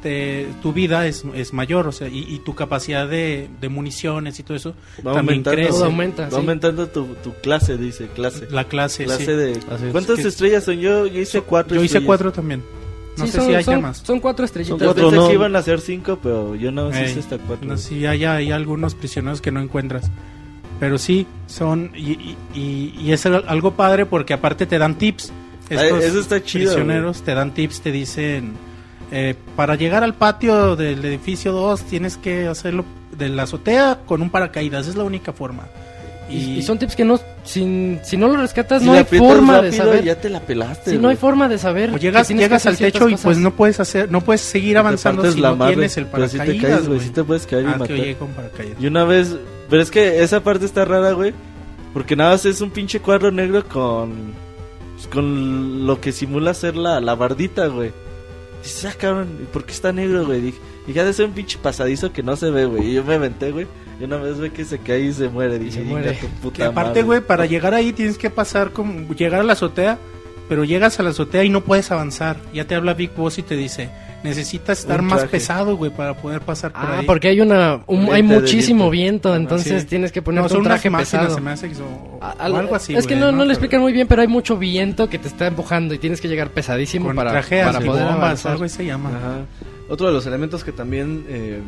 te- 0.02 0.48
tu 0.62 0.74
vida 0.74 1.08
es, 1.08 1.24
es 1.34 1.54
mayor, 1.54 1.88
o 1.88 1.92
sea, 1.92 2.08
y, 2.08 2.20
y 2.20 2.40
tu 2.40 2.56
capacidad 2.56 3.08
de, 3.08 3.50
de 3.60 3.70
municiones 3.70 4.40
y 4.40 4.44
todo 4.44 4.56
eso 4.58 4.74
Va 5.06 5.14
también 5.14 5.44
crece. 5.44 5.70
Todo 5.70 5.86
aumenta, 5.86 6.24
Va 6.24 6.30
sí. 6.30 6.36
aumentando 6.36 6.88
tu, 6.88 7.06
tu 7.24 7.34
clase, 7.36 7.78
dice, 7.78 8.08
clase. 8.08 8.48
La 8.52 8.64
clase, 8.66 9.06
clase 9.06 9.26
sí. 9.26 9.32
de... 9.32 9.52
Así 9.72 9.86
es. 9.86 9.92
¿Cuántas 9.92 10.20
Que- 10.20 10.28
estrellas 10.28 10.64
son? 10.64 10.80
Yo, 10.80 11.06
yo 11.08 11.20
hice 11.22 11.42
cuatro 11.42 11.76
Yo 11.76 11.82
hice 11.82 11.86
estrellas. 11.98 12.06
cuatro 12.08 12.32
también. 12.32 12.64
No 13.18 13.26
Sí, 13.26 13.32
sé 13.32 13.38
son, 13.40 13.48
si 13.48 13.56
hay 13.56 13.64
son- 13.64 13.82
más. 13.82 13.98
son 13.98 14.20
cuatro 14.20 14.46
estrellitas. 14.46 14.80
Yo 14.80 14.86
Cuatro, 14.94 15.10
no. 15.12 15.28
que 15.28 15.34
iban 15.34 15.56
a 15.56 15.62
ser 15.64 15.82
cinco, 15.82 16.20
pero 16.22 16.54
yo 16.56 16.72
no 16.72 16.90
hice 16.90 17.20
hasta 17.20 17.38
cuatro. 17.40 17.68
no 17.68 17.76
sé 17.78 17.90
si 17.90 18.06
hay, 18.06 18.26
hay 18.26 18.52
algunos 18.52 18.94
prisioneros 18.94 19.42
que 19.42 19.52
no 19.52 19.60
encuentras. 19.60 20.12
Pero 20.80 21.00
sí, 21.00 21.26
son. 21.48 21.92
Y, 21.96 22.12
y- 22.12 22.38
y- 22.54 22.94
y 23.02 23.12
es 23.14 23.26
al- 23.26 23.46
algo 23.48 23.72
padre 23.74 24.06
porque 24.06 24.34
aparte 24.34 24.68
te 24.68 24.78
dan 24.78 24.96
tips. 25.00 25.32
Estos 25.70 26.04
eso 26.04 26.20
está 26.20 26.42
chido, 26.44 26.72
prisioneros 26.72 27.24
te 27.24 27.34
dan 27.34 27.54
tips, 27.56 27.82
te 27.82 27.92
dicen. 27.92 28.54
Eh, 29.12 29.36
para 29.56 29.76
llegar 29.76 30.04
al 30.04 30.14
patio 30.14 30.76
del 30.76 31.04
edificio 31.06 31.52
2 31.52 31.84
tienes 31.84 32.18
que 32.18 32.48
hacerlo 32.48 32.86
de 33.18 33.30
la 33.30 33.44
azotea 33.44 34.00
con 34.06 34.22
un 34.22 34.30
paracaídas, 34.30 34.88
es 34.88 34.96
la 34.96 35.04
única 35.04 35.34
forma. 35.34 35.64
Y, 36.30 36.58
y 36.58 36.62
son 36.62 36.78
tips 36.78 36.98
que 36.98 37.06
no, 37.06 37.18
sin, 37.46 38.02
si 38.04 38.18
no 38.18 38.28
lo 38.28 38.36
rescatas, 38.36 38.82
Si 38.82 38.86
no 38.86 38.92
hay 38.94 39.06
forma 39.06 39.62
de 39.62 39.72
saber. 39.72 40.04
Ya 40.04 40.20
te 40.20 40.30
la 40.30 40.42
pelaste. 40.42 40.92
Si 40.92 40.98
no 40.98 41.08
hay 41.08 41.16
forma 41.16 41.48
de 41.48 41.58
saber. 41.58 41.92
O 41.92 41.94
que 41.94 42.00
llegas, 42.00 42.28
que 42.28 42.34
llegas 42.34 42.66
al 42.66 42.76
techo 42.78 43.08
y 43.08 43.16
pues 43.16 43.38
no 43.38 43.52
puedes 43.56 43.80
hacer, 43.80 44.12
no 44.12 44.20
puedes 44.20 44.42
seguir 44.42 44.78
avanzando 44.78 45.32
si 45.32 45.40
la 45.40 45.52
no 45.52 45.56
madre, 45.56 45.76
tienes 45.76 45.96
el 45.96 46.06
pero 46.08 46.28
si 46.28 46.38
paracaídas. 46.38 46.62
te 46.68 46.74
caes, 46.76 46.88
güey, 46.90 47.00
si 47.00 47.10
te 47.12 47.24
puedes 47.24 47.48
caer 47.48 47.64
y 47.64 47.68
Ah, 47.68 47.74
que 47.74 47.80
matar. 47.80 47.96
llegué 47.96 48.16
con 48.18 48.28
paracaídas. 48.30 48.76
Y 48.82 48.88
una 48.88 49.06
vez, 49.06 49.38
pero 49.70 49.82
es 49.82 49.90
que 49.90 50.22
esa 50.22 50.42
parte 50.44 50.66
está 50.66 50.84
rara, 50.84 51.14
güey, 51.14 51.34
porque 51.94 52.18
nada 52.18 52.32
más 52.32 52.44
es 52.46 52.60
un 52.60 52.72
pinche 52.72 53.00
cuadro 53.00 53.32
negro 53.32 53.64
con 53.66 54.34
pues, 54.96 55.08
con 55.08 55.88
lo 55.88 56.02
que 56.02 56.12
simula 56.12 56.54
ser 56.54 56.76
la, 56.76 57.00
la 57.00 57.16
bardita, 57.16 57.68
güey. 57.68 57.94
Dices, 58.64 58.86
ah, 58.86 58.96
cabrón, 58.98 59.40
¿y 59.42 59.46
por 59.46 59.66
qué 59.66 59.72
está 59.72 59.92
negro, 59.94 60.26
güey? 60.26 60.42
Dije, 60.42 60.58
dije, 60.86 61.04
de 61.04 61.14
ser 61.14 61.26
un 61.28 61.32
pinche 61.34 61.58
pasadizo 61.62 62.12
que 62.12 62.24
no 62.24 62.36
se 62.36 62.50
ve, 62.52 62.66
güey. 62.66 62.90
Y 62.90 62.94
yo 62.94 63.04
me 63.04 63.16
aventé, 63.16 63.52
güey. 63.52 63.68
Y 64.00 64.04
una 64.04 64.18
vez 64.18 64.38
ve 64.40 64.52
que 64.52 64.66
se 64.66 64.80
cae 64.80 65.00
y 65.02 65.14
se 65.14 65.30
muere. 65.30 65.58
Dije, 65.60 65.72
se 65.74 65.82
"Inga 65.82 65.92
muere". 65.92 66.14
tu 66.14 66.28
puta 66.42 66.56
Que 66.58 66.64
aparte, 66.64 66.90
madre". 66.90 67.04
güey, 67.04 67.22
para 67.22 67.46
llegar 67.46 67.74
ahí 67.74 67.94
tienes 67.94 68.18
que 68.18 68.30
pasar 68.30 68.72
como 68.72 69.14
llegar 69.14 69.42
a 69.42 69.44
la 69.44 69.54
azotea, 69.54 69.98
pero 70.50 70.64
llegas 70.64 71.00
a 71.00 71.04
la 71.04 71.10
azotea 71.12 71.44
y 71.44 71.50
no 71.50 71.64
puedes 71.64 71.90
avanzar. 71.92 72.38
Ya 72.54 72.66
te 72.66 72.76
habla 72.76 72.94
Big 72.94 73.14
Boss 73.16 73.38
y 73.38 73.44
te 73.44 73.56
dice, 73.56 73.90
necesitas 74.28 74.80
estar 74.80 75.02
más 75.02 75.24
pesado, 75.26 75.76
güey, 75.78 75.92
para 75.92 76.14
poder 76.16 76.42
pasar 76.42 76.72
por 76.72 76.82
Ah, 76.82 77.00
ahí. 77.00 77.06
porque 77.06 77.30
hay 77.30 77.42
una 77.42 77.82
un- 77.88 78.12
hay 78.14 78.24
muchísimo 78.24 78.90
viento. 78.90 79.36
entonces 79.36 79.82
sí. 79.84 79.88
tienes 79.88 80.12
que 80.12 80.20
no, 80.22 80.26
ponerte 80.26 80.50
son 80.50 80.58
un 80.60 80.64
traje 80.66 80.90
pesado. 80.92 81.34
se 81.36 81.42
me 81.42 81.52
hace 81.52 81.70
que 81.70 81.76
o, 81.82 82.20
A- 82.22 82.34
o 82.34 82.42
al- 82.42 82.56
algo 82.56 82.76
así, 82.76 82.96
es 82.96 83.08
que 83.08 83.16
güey, 83.16 83.20
no, 83.26 83.32
no 83.32 83.40
le 83.40 83.44
Pero 83.46 83.52
explican 83.54 83.82
muy 83.82 83.94
bien, 83.94 84.08
pero 84.08 84.22
hay 84.22 84.28
mucho 84.28 84.58
viento 84.58 85.10
que 85.10 85.18
te 85.20 85.28
está 85.28 85.48
empujando 85.48 85.94
y 85.94 85.98
tienes 86.00 86.22
que 86.22 86.28
llegar 86.28 86.50
pesadísimo 86.52 87.08
Con 87.08 87.16
para, 87.16 87.32
traje 87.32 87.64
para 87.64 87.80
poder 87.80 88.04
bombas, 88.04 88.16
avanzar. 88.24 88.52
algo 88.54 88.68
se 88.70 88.86
llama. 88.86 89.10
Ajá. 89.10 89.38
Otro 89.90 90.08
de 90.08 90.14
los 90.14 90.26
elementos 90.26 90.64
que 90.64 90.72
también 90.72 91.26
eh, 91.30 91.60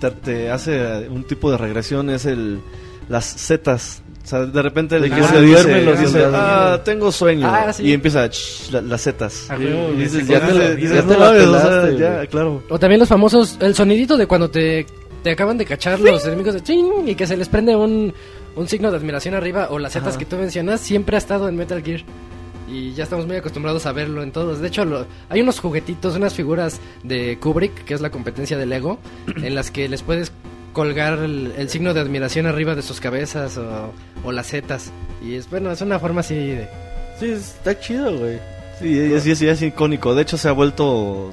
te, 0.00 0.10
te 0.12 0.50
hace 0.50 1.08
un 1.08 1.24
tipo 1.24 1.50
de 1.50 1.58
regresión 1.58 2.10
es 2.10 2.24
el 2.26 2.60
las 3.08 3.24
setas. 3.24 4.02
O 4.26 4.28
sea, 4.28 4.44
de 4.44 4.60
repente 4.60 4.96
el 4.96 5.02
De 5.02 5.10
que 5.10 5.22
se 5.22 5.40
los 5.84 6.00
dice, 6.00 6.24
ah, 6.34 6.80
tengo 6.84 7.12
sueño. 7.12 7.46
Ah, 7.48 7.72
sí. 7.72 7.84
Y 7.84 7.92
empieza 7.92 8.26
"Shh", 8.26 8.72
la- 8.72 8.80
las 8.82 9.00
setas. 9.02 9.46
Ah, 9.48 9.56
Y- 9.56 9.96
dices, 9.96 10.26
ya 10.26 10.44
te, 10.44 10.52
la 10.52 10.64
le- 10.70 10.74
vida. 10.74 10.94
ya 10.96 11.02
no 11.02 11.08
te 11.12 11.16
la 11.18 11.24
mames, 11.26 11.42
o 11.46 11.52
sea, 11.52 11.62
pelaste, 11.70 11.96
ya, 11.98 12.26
claro. 12.26 12.62
O 12.68 12.76
también 12.76 12.98
los 12.98 13.08
famosos, 13.08 13.56
el 13.60 13.76
sonidito 13.76 14.16
de 14.16 14.26
cuando 14.26 14.50
te, 14.50 14.84
te 15.22 15.30
acaban 15.30 15.56
de 15.56 15.64
cachar 15.64 16.00
los 16.00 16.26
enemigos 16.26 16.54
de 16.54 16.60
ching 16.64 17.06
y 17.06 17.14
que 17.14 17.24
se 17.24 17.36
les 17.36 17.48
prende 17.48 17.76
un, 17.76 18.12
un 18.56 18.66
signo 18.68 18.90
de 18.90 18.96
admiración 18.96 19.34
arriba 19.34 19.68
o 19.70 19.78
las 19.78 19.92
setas 19.92 20.08
Ajá. 20.10 20.18
que 20.18 20.24
tú 20.24 20.34
mencionas 20.34 20.80
siempre 20.80 21.14
ha 21.16 21.18
estado 21.18 21.48
en 21.48 21.54
Metal 21.56 21.80
Gear. 21.84 22.00
Y 22.68 22.94
ya 22.94 23.04
estamos 23.04 23.28
muy 23.28 23.36
acostumbrados 23.36 23.86
a 23.86 23.92
verlo 23.92 24.24
en 24.24 24.32
todos. 24.32 24.58
De 24.58 24.66
hecho, 24.66 24.84
lo- 24.84 25.06
hay 25.28 25.40
unos 25.40 25.60
juguetitos, 25.60 26.16
unas 26.16 26.34
figuras 26.34 26.80
de 27.04 27.38
Kubrick, 27.40 27.84
que 27.84 27.94
es 27.94 28.00
la 28.00 28.10
competencia 28.10 28.58
de 28.58 28.66
Lego, 28.66 28.98
en 29.40 29.54
las 29.54 29.70
que 29.70 29.88
les 29.88 30.02
puedes 30.02 30.32
colgar 30.76 31.20
el, 31.20 31.54
el 31.56 31.70
signo 31.70 31.94
de 31.94 32.00
admiración 32.00 32.44
arriba 32.44 32.74
de 32.74 32.82
sus 32.82 33.00
cabezas 33.00 33.56
o, 33.56 33.94
o 34.22 34.30
las 34.30 34.48
setas. 34.48 34.92
Y 35.24 35.36
es 35.36 35.48
bueno, 35.48 35.72
es 35.72 35.80
una 35.80 35.98
forma 35.98 36.20
así 36.20 36.34
de... 36.34 36.68
Sí, 37.18 37.30
está 37.30 37.80
chido, 37.80 38.14
güey. 38.14 38.38
Sí, 38.78 38.98
es, 38.98 39.24
es, 39.24 39.40
es 39.40 39.62
icónico. 39.62 40.14
De 40.14 40.20
hecho, 40.20 40.36
se 40.36 40.50
ha 40.50 40.52
vuelto 40.52 41.32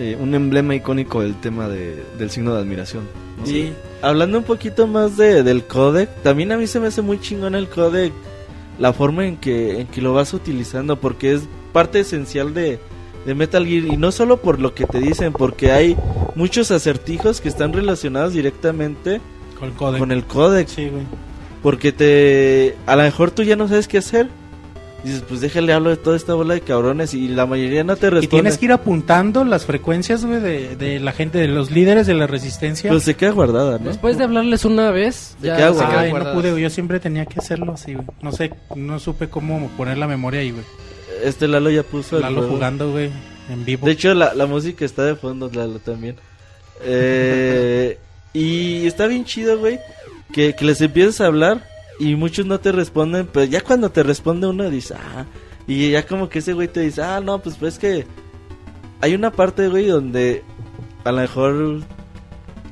eh, 0.00 0.18
un 0.18 0.34
emblema 0.34 0.74
icónico 0.74 1.22
el 1.22 1.40
tema 1.40 1.68
de, 1.68 2.02
del 2.18 2.30
signo 2.30 2.54
de 2.54 2.60
admiración. 2.60 3.08
¿no? 3.38 3.48
Y 3.48 3.72
hablando 4.02 4.38
un 4.38 4.44
poquito 4.44 4.88
más 4.88 5.16
de, 5.16 5.44
del 5.44 5.62
codec, 5.62 6.10
también 6.24 6.50
a 6.50 6.56
mí 6.56 6.66
se 6.66 6.80
me 6.80 6.88
hace 6.88 7.02
muy 7.02 7.20
chingón 7.20 7.54
el 7.54 7.68
codec, 7.68 8.12
la 8.80 8.92
forma 8.92 9.28
en 9.28 9.36
que, 9.36 9.78
en 9.78 9.86
que 9.86 10.02
lo 10.02 10.12
vas 10.12 10.34
utilizando, 10.34 10.98
porque 10.98 11.34
es 11.34 11.42
parte 11.72 12.00
esencial 12.00 12.52
de, 12.52 12.80
de 13.26 13.34
Metal 13.34 13.66
Gear, 13.66 13.84
y 13.86 13.96
no 13.96 14.10
solo 14.12 14.38
por 14.38 14.58
lo 14.60 14.74
que 14.74 14.84
te 14.86 14.98
dicen, 14.98 15.32
porque 15.32 15.70
hay 15.72 15.96
muchos 16.34 16.70
acertijos 16.70 17.40
que 17.40 17.48
están 17.48 17.72
relacionados 17.72 18.32
directamente 18.32 19.20
Con 19.58 19.68
el 19.68 19.74
códec. 19.74 19.98
con 20.00 20.12
el 20.12 20.24
codec, 20.24 20.68
Sí, 20.68 20.88
güey. 20.88 21.04
porque 21.62 21.92
te, 21.92 22.76
a 22.86 22.96
lo 22.96 23.02
mejor 23.02 23.30
tú 23.30 23.42
ya 23.42 23.56
no 23.56 23.68
sabes 23.68 23.86
qué 23.88 23.98
hacer. 23.98 24.28
Dices, 25.04 25.24
pues 25.28 25.40
déjale 25.40 25.72
hablo 25.72 25.90
de 25.90 25.96
toda 25.96 26.16
esta 26.16 26.32
bola 26.34 26.54
de 26.54 26.60
cabrones 26.60 27.12
y 27.12 27.26
la 27.26 27.44
mayoría 27.44 27.82
no 27.82 27.96
te 27.96 28.06
Y 28.06 28.10
responde. 28.10 28.28
tienes 28.28 28.56
que 28.56 28.66
ir 28.66 28.72
apuntando 28.72 29.44
las 29.44 29.66
frecuencias, 29.66 30.24
güey, 30.24 30.40
de, 30.40 30.76
de 30.76 31.00
la 31.00 31.10
gente, 31.10 31.38
de 31.38 31.48
los 31.48 31.72
líderes 31.72 32.06
de 32.06 32.14
la 32.14 32.28
resistencia. 32.28 32.88
Pues 32.88 33.02
se 33.02 33.14
queda 33.16 33.32
guardada, 33.32 33.78
¿no? 33.80 33.86
Después 33.88 34.16
de 34.16 34.22
hablarles 34.22 34.64
una 34.64 34.92
vez, 34.92 35.36
Se 35.40 35.48
ya 35.48 35.56
queda 35.56 35.72
se 35.74 35.78
quedan 35.86 35.98
Ay, 35.98 36.12
no 36.12 36.32
pude, 36.34 36.52
güey, 36.52 36.62
yo 36.62 36.70
siempre 36.70 37.00
tenía 37.00 37.26
que 37.26 37.40
hacerlo 37.40 37.72
así, 37.72 37.94
güey. 37.94 38.06
No 38.22 38.30
sé, 38.30 38.52
no 38.76 39.00
supe 39.00 39.28
cómo 39.28 39.68
poner 39.76 39.98
la 39.98 40.06
memoria 40.06 40.38
ahí, 40.38 40.52
güey. 40.52 40.64
Este 41.22 41.48
Lalo 41.48 41.70
ya 41.70 41.82
puso 41.82 42.16
el 42.16 42.22
Lalo 42.22 42.38
juego. 42.40 42.54
jugando, 42.54 42.90
güey, 42.90 43.10
en 43.48 43.64
vivo. 43.64 43.86
De 43.86 43.92
hecho, 43.92 44.14
la, 44.14 44.34
la 44.34 44.46
música 44.46 44.84
está 44.84 45.04
de 45.04 45.14
fondo, 45.16 45.50
Lalo, 45.52 45.78
también. 45.78 46.16
Eh, 46.84 47.98
y 48.32 48.86
está 48.86 49.06
bien 49.06 49.24
chido, 49.24 49.58
güey, 49.58 49.78
que, 50.32 50.54
que 50.54 50.64
les 50.64 50.80
empiezas 50.80 51.20
a 51.20 51.26
hablar 51.26 51.64
y 52.00 52.16
muchos 52.16 52.46
no 52.46 52.58
te 52.60 52.72
responden, 52.72 53.28
pero 53.32 53.44
ya 53.46 53.60
cuando 53.60 53.90
te 53.90 54.02
responde 54.02 54.46
uno 54.46 54.68
dice, 54.70 54.94
ah, 54.94 55.24
y 55.66 55.90
ya 55.90 56.04
como 56.06 56.28
que 56.28 56.40
ese 56.40 56.52
güey 56.54 56.68
te 56.68 56.80
dice, 56.80 57.02
ah, 57.02 57.20
no, 57.20 57.38
pues 57.40 57.56
pues 57.56 57.78
que 57.78 58.06
hay 59.00 59.14
una 59.14 59.30
parte, 59.30 59.68
güey, 59.68 59.86
donde 59.86 60.42
a 61.04 61.12
lo 61.12 61.18
mejor... 61.20 61.80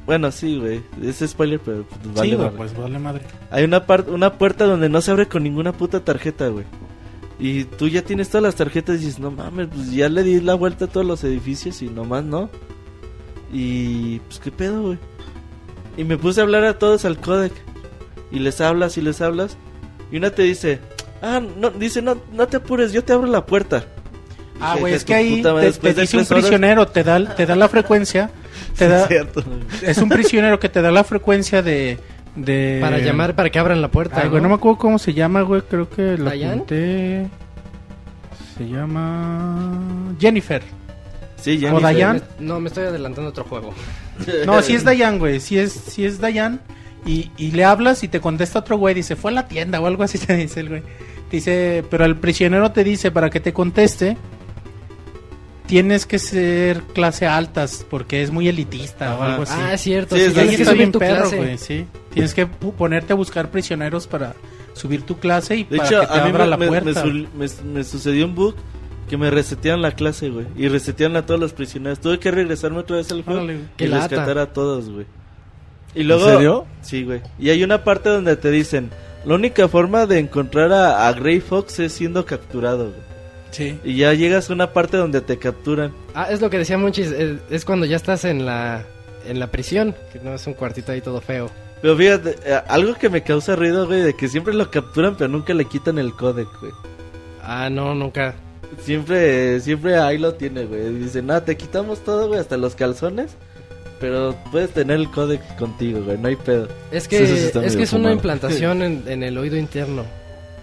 Bueno, 0.07 0.33
sí, 0.33 0.59
güey, 0.59 0.83
es 1.05 1.23
spoiler, 1.25 1.61
pero 1.61 1.85
pues, 1.85 2.15
vale 2.15 2.31
sí, 2.31 2.35
güey, 2.35 2.51
pues 2.51 2.77
vale 2.77 2.99
madre. 2.99 3.23
Hay 3.51 3.63
una, 3.63 3.87
par- 3.87 4.07
una 4.09 4.33
puerta 4.39 4.65
donde 4.65 4.89
no 4.89 5.01
se 5.03 5.13
abre 5.13 5.27
con 5.29 5.45
ninguna 5.45 5.73
puta 5.73 6.01
tarjeta, 6.01 6.49
güey. 6.49 6.65
Y 7.41 7.64
tú 7.64 7.88
ya 7.88 8.03
tienes 8.03 8.28
todas 8.28 8.43
las 8.43 8.55
tarjetas 8.55 8.97
y 8.97 9.07
dices, 9.07 9.18
no 9.18 9.30
mames, 9.30 9.68
pues 9.74 9.91
ya 9.93 10.09
le 10.11 10.22
di 10.22 10.41
la 10.41 10.55
vuelta 10.55 10.84
a 10.84 10.88
todos 10.88 11.07
los 11.07 11.24
edificios 11.24 11.80
y 11.80 11.86
nomás 11.88 12.22
no. 12.22 12.51
Y 13.53 14.18
pues 14.20 14.38
qué 14.38 14.51
pedo, 14.53 14.82
güey. 14.82 14.99
Y 15.97 16.05
me 16.05 16.16
puse 16.18 16.41
a 16.41 16.45
hablar 16.45 16.64
a 16.64 16.78
todos 16.78 17.05
al 17.05 17.18
codec. 17.18 17.53
Y 18.30 18.38
les 18.38 18.61
hablas 18.61 18.97
y 18.97 19.01
les 19.03 19.20
hablas. 19.20 19.57
Y 20.12 20.18
una 20.18 20.30
te 20.30 20.43
dice, 20.43 20.80
ah, 21.22 21.41
no, 21.59 21.70
dice, 21.70 22.03
no, 22.03 22.18
no 22.32 22.47
te 22.47 22.59
apures, 22.59 22.93
yo 22.93 23.03
te 23.03 23.12
abro 23.12 23.26
la 23.26 23.47
puerta. 23.47 23.84
Ah, 24.61 24.76
güey, 24.78 24.93
"Hija 24.93 24.97
es 24.99 25.05
que 25.05 25.14
ahí 25.14 25.43
madre, 25.43 25.72
te, 25.72 25.95
te 25.95 26.01
dice 26.03 26.16
un 26.18 26.22
tres 26.24 26.30
horas". 26.32 26.43
prisionero, 26.45 26.86
te 26.86 27.03
da, 27.03 27.34
te 27.34 27.47
da 27.47 27.57
la 27.57 27.68
frecuencia, 27.68 28.30
te 28.76 28.86
da, 28.88 29.07
Cierto. 29.09 29.43
es 29.80 29.97
un 29.99 30.11
prisionero 30.11 30.61
que 30.61 30.68
te 30.68 30.82
da 30.82 30.91
la 30.93 31.03
frecuencia 31.03 31.62
de, 31.62 31.99
de 32.37 32.78
Para 32.81 32.99
llamar, 32.99 33.35
para 33.35 33.51
que 33.51 33.59
abran 33.59 33.83
la 33.83 33.89
puerta. 33.89 34.20
Ay, 34.22 34.28
güey, 34.28 34.43
no 34.43 34.49
me 34.49 34.55
acuerdo 34.55 34.78
cómo 34.78 34.99
se 34.99 35.12
llama, 35.14 35.43
güey, 35.43 35.62
creo 35.62 35.89
que 35.89 36.16
lo 36.16 36.31
¿Diane? 36.31 36.55
apunté. 36.55 37.26
Se 38.57 38.68
llama 38.68 40.14
Jennifer. 40.18 40.62
Sí, 41.37 41.59
ya. 41.59 41.74
O. 41.74 41.81
Dayan. 41.81 42.22
No, 42.39 42.61
me 42.61 42.68
estoy 42.68 42.85
adelantando 42.85 43.28
a 43.28 43.31
otro 43.31 43.45
juego. 43.45 43.72
No, 44.47 44.61
sí 44.62 44.74
es 44.74 44.85
Dayan, 44.85 45.18
güey, 45.18 45.41
sí 45.41 45.59
es, 45.59 45.72
sí 45.72 46.05
es 46.05 46.20
Dayan. 46.20 46.61
Y, 47.07 47.31
y 47.39 47.53
le 47.53 47.64
hablas 47.64 48.03
y 48.05 48.09
te 48.09 48.20
contesta 48.20 48.59
otro 48.59 48.76
güey, 48.76 48.95
dice, 48.95 49.16
fue 49.16 49.31
a 49.31 49.35
la 49.35 49.49
tienda 49.49 49.81
o 49.81 49.87
algo 49.87 50.03
así 50.03 50.18
te 50.26 50.37
dice 50.37 50.61
el 50.61 50.68
güey. 50.68 50.83
Dice, 51.31 51.85
pero 51.91 52.05
el 52.05 52.16
prisionero 52.16 52.72
te 52.72 52.85
dice, 52.85 53.11
para 53.11 53.31
que 53.31 53.41
te 53.41 53.53
conteste, 53.53 54.16
tienes 55.71 56.05
que 56.07 56.18
ser 56.18 56.83
clase 56.83 57.27
altas, 57.27 57.87
porque 57.89 58.23
es 58.23 58.31
muy 58.31 58.49
elitista 58.49 59.14
o 59.14 59.23
Ajá. 59.23 59.31
algo 59.33 59.43
así. 59.45 59.55
Ah, 59.57 59.73
es 59.75 59.81
cierto. 59.81 60.14
Sí, 60.16 60.23
sí, 60.23 60.27
es 60.29 60.35
tienes 60.35 60.57
que 60.57 60.64
subir 60.66 60.93
tu 60.93 60.99
perro, 60.99 61.21
clase. 61.23 61.37
güey, 61.37 61.59
sí. 61.59 61.87
Tienes 62.12 62.35
que 62.35 62.47
ponerte 62.47 63.12
a 63.12 63.16
buscar 63.16 63.51
prisioneros 63.51 64.07
para 64.07 64.35
subir 64.75 65.03
tu 65.03 65.18
clase 65.18 65.57
y 65.57 65.64
De 65.64 65.77
para 65.79 65.89
hecho, 65.89 66.01
que 66.01 66.07
te 66.07 66.12
a 66.12 66.23
mí 66.25 66.31
abra 66.31 66.45
me, 66.45 66.51
la 66.51 66.57
me- 66.57 66.66
puerta. 66.68 67.05
me 67.05 67.27
me- 67.47 67.73
me 67.73 67.85
sucedió 67.85 68.27
un 68.27 68.35
bug 68.35 68.55
que 69.09 69.16
me 69.16 69.31
resetearon 69.31 69.83
la 69.83 69.93
clase, 69.93 70.29
güey. 70.31 70.47
Y 70.57 70.68
resetearon 70.68 71.16
a 71.16 71.27
todos 71.27 71.41
los 71.41 71.53
prisioneros. 71.53 72.01
Tuve 72.01 72.18
que 72.18 72.31
regresarme 72.31 72.79
otra 72.79 72.97
vez 72.97 73.11
al 73.11 73.23
juego 73.25 73.41
Órale, 73.43 73.61
y 73.79 73.87
lata. 73.87 74.09
rescatar 74.09 74.39
a 74.39 74.47
todos, 74.53 74.89
güey. 74.91 75.07
Y 75.95 76.05
luego, 76.05 76.25
serio? 76.27 76.66
Sí, 76.83 77.03
güey. 77.05 77.21
Y 77.39 77.51
hay 77.51 77.64
una 77.64 77.83
parte 77.83 78.09
donde 78.09 78.37
te 78.37 78.51
dicen, 78.53 78.91
la 79.25 79.35
única 79.35 79.66
forma 79.68 80.07
de 80.07 80.21
encontrar 80.21 80.73
a, 80.73 81.09
a 81.09 81.12
Grey 81.12 81.41
Fox 81.41 81.81
es 81.81 81.93
siendo 81.93 82.25
capturado, 82.25 82.91
güey. 82.91 83.10
Sí. 83.51 83.79
Y 83.85 83.97
ya 83.97 84.13
llegas 84.15 84.51
a 84.51 84.53
una 84.53 84.73
parte 84.73 84.97
donde 84.97 85.21
te 85.21 85.39
capturan. 85.39 85.93
Ah, 86.15 86.29
es 86.31 86.41
lo 86.41 86.51
que 86.51 86.59
decía 86.59 86.79
Monchis. 86.79 87.11
Es, 87.11 87.39
es 87.51 87.65
cuando 87.65 87.87
ya 87.87 87.97
estás 87.97 88.25
en 88.25 88.47
la, 88.47 88.85
en 89.27 89.41
la 89.41 89.49
prisión. 89.49 89.95
Que 90.13 90.21
no 90.21 90.35
es 90.35 90.47
un 90.47 90.55
cuartito 90.55 90.93
ahí 90.93 91.01
todo 91.01 91.21
feo. 91.21 91.51
Pero 91.83 91.97
fíjate, 91.97 92.37
eh, 92.45 92.61
algo 92.69 92.95
que 92.95 93.09
me 93.09 93.23
causa 93.23 93.57
ruido, 93.57 93.87
güey, 93.87 94.03
de 94.03 94.15
que 94.15 94.29
siempre 94.29 94.53
lo 94.55 94.71
capturan, 94.71 95.17
pero 95.17 95.29
nunca 95.29 95.55
le 95.55 95.65
quitan 95.65 95.99
el 95.99 96.13
códec, 96.13 96.49
güey. 96.61 96.73
Ah, 97.43 97.71
no, 97.71 97.95
nunca. 97.95 98.35
Siempre, 98.83 99.61
siempre 99.61 99.97
ahí 99.97 100.19
lo 100.19 100.35
tiene, 100.35 100.65
güey. 100.67 100.95
Dice, 100.95 101.23
nada, 101.23 101.45
te 101.45 101.57
quitamos 101.57 102.01
todo, 102.01 102.29
güey, 102.29 102.39
hasta 102.39 102.57
los 102.57 102.75
calzones. 102.75 103.33
Pero 103.99 104.35
puedes 104.51 104.71
tener 104.71 104.97
el 104.97 105.11
códec 105.11 105.41
contigo, 105.57 106.03
güey, 106.03 106.17
no 106.17 106.29
hay 106.29 106.37
pedo. 106.37 106.69
Es 106.91 107.07
que, 107.07 107.23
es, 107.23 107.77
que 107.77 107.83
es 107.83 107.93
una 107.93 108.13
implantación 108.13 108.83
en, 108.83 109.05
en 109.07 109.23
el 109.23 109.37
oído 109.37 109.57
interno. 109.57 110.05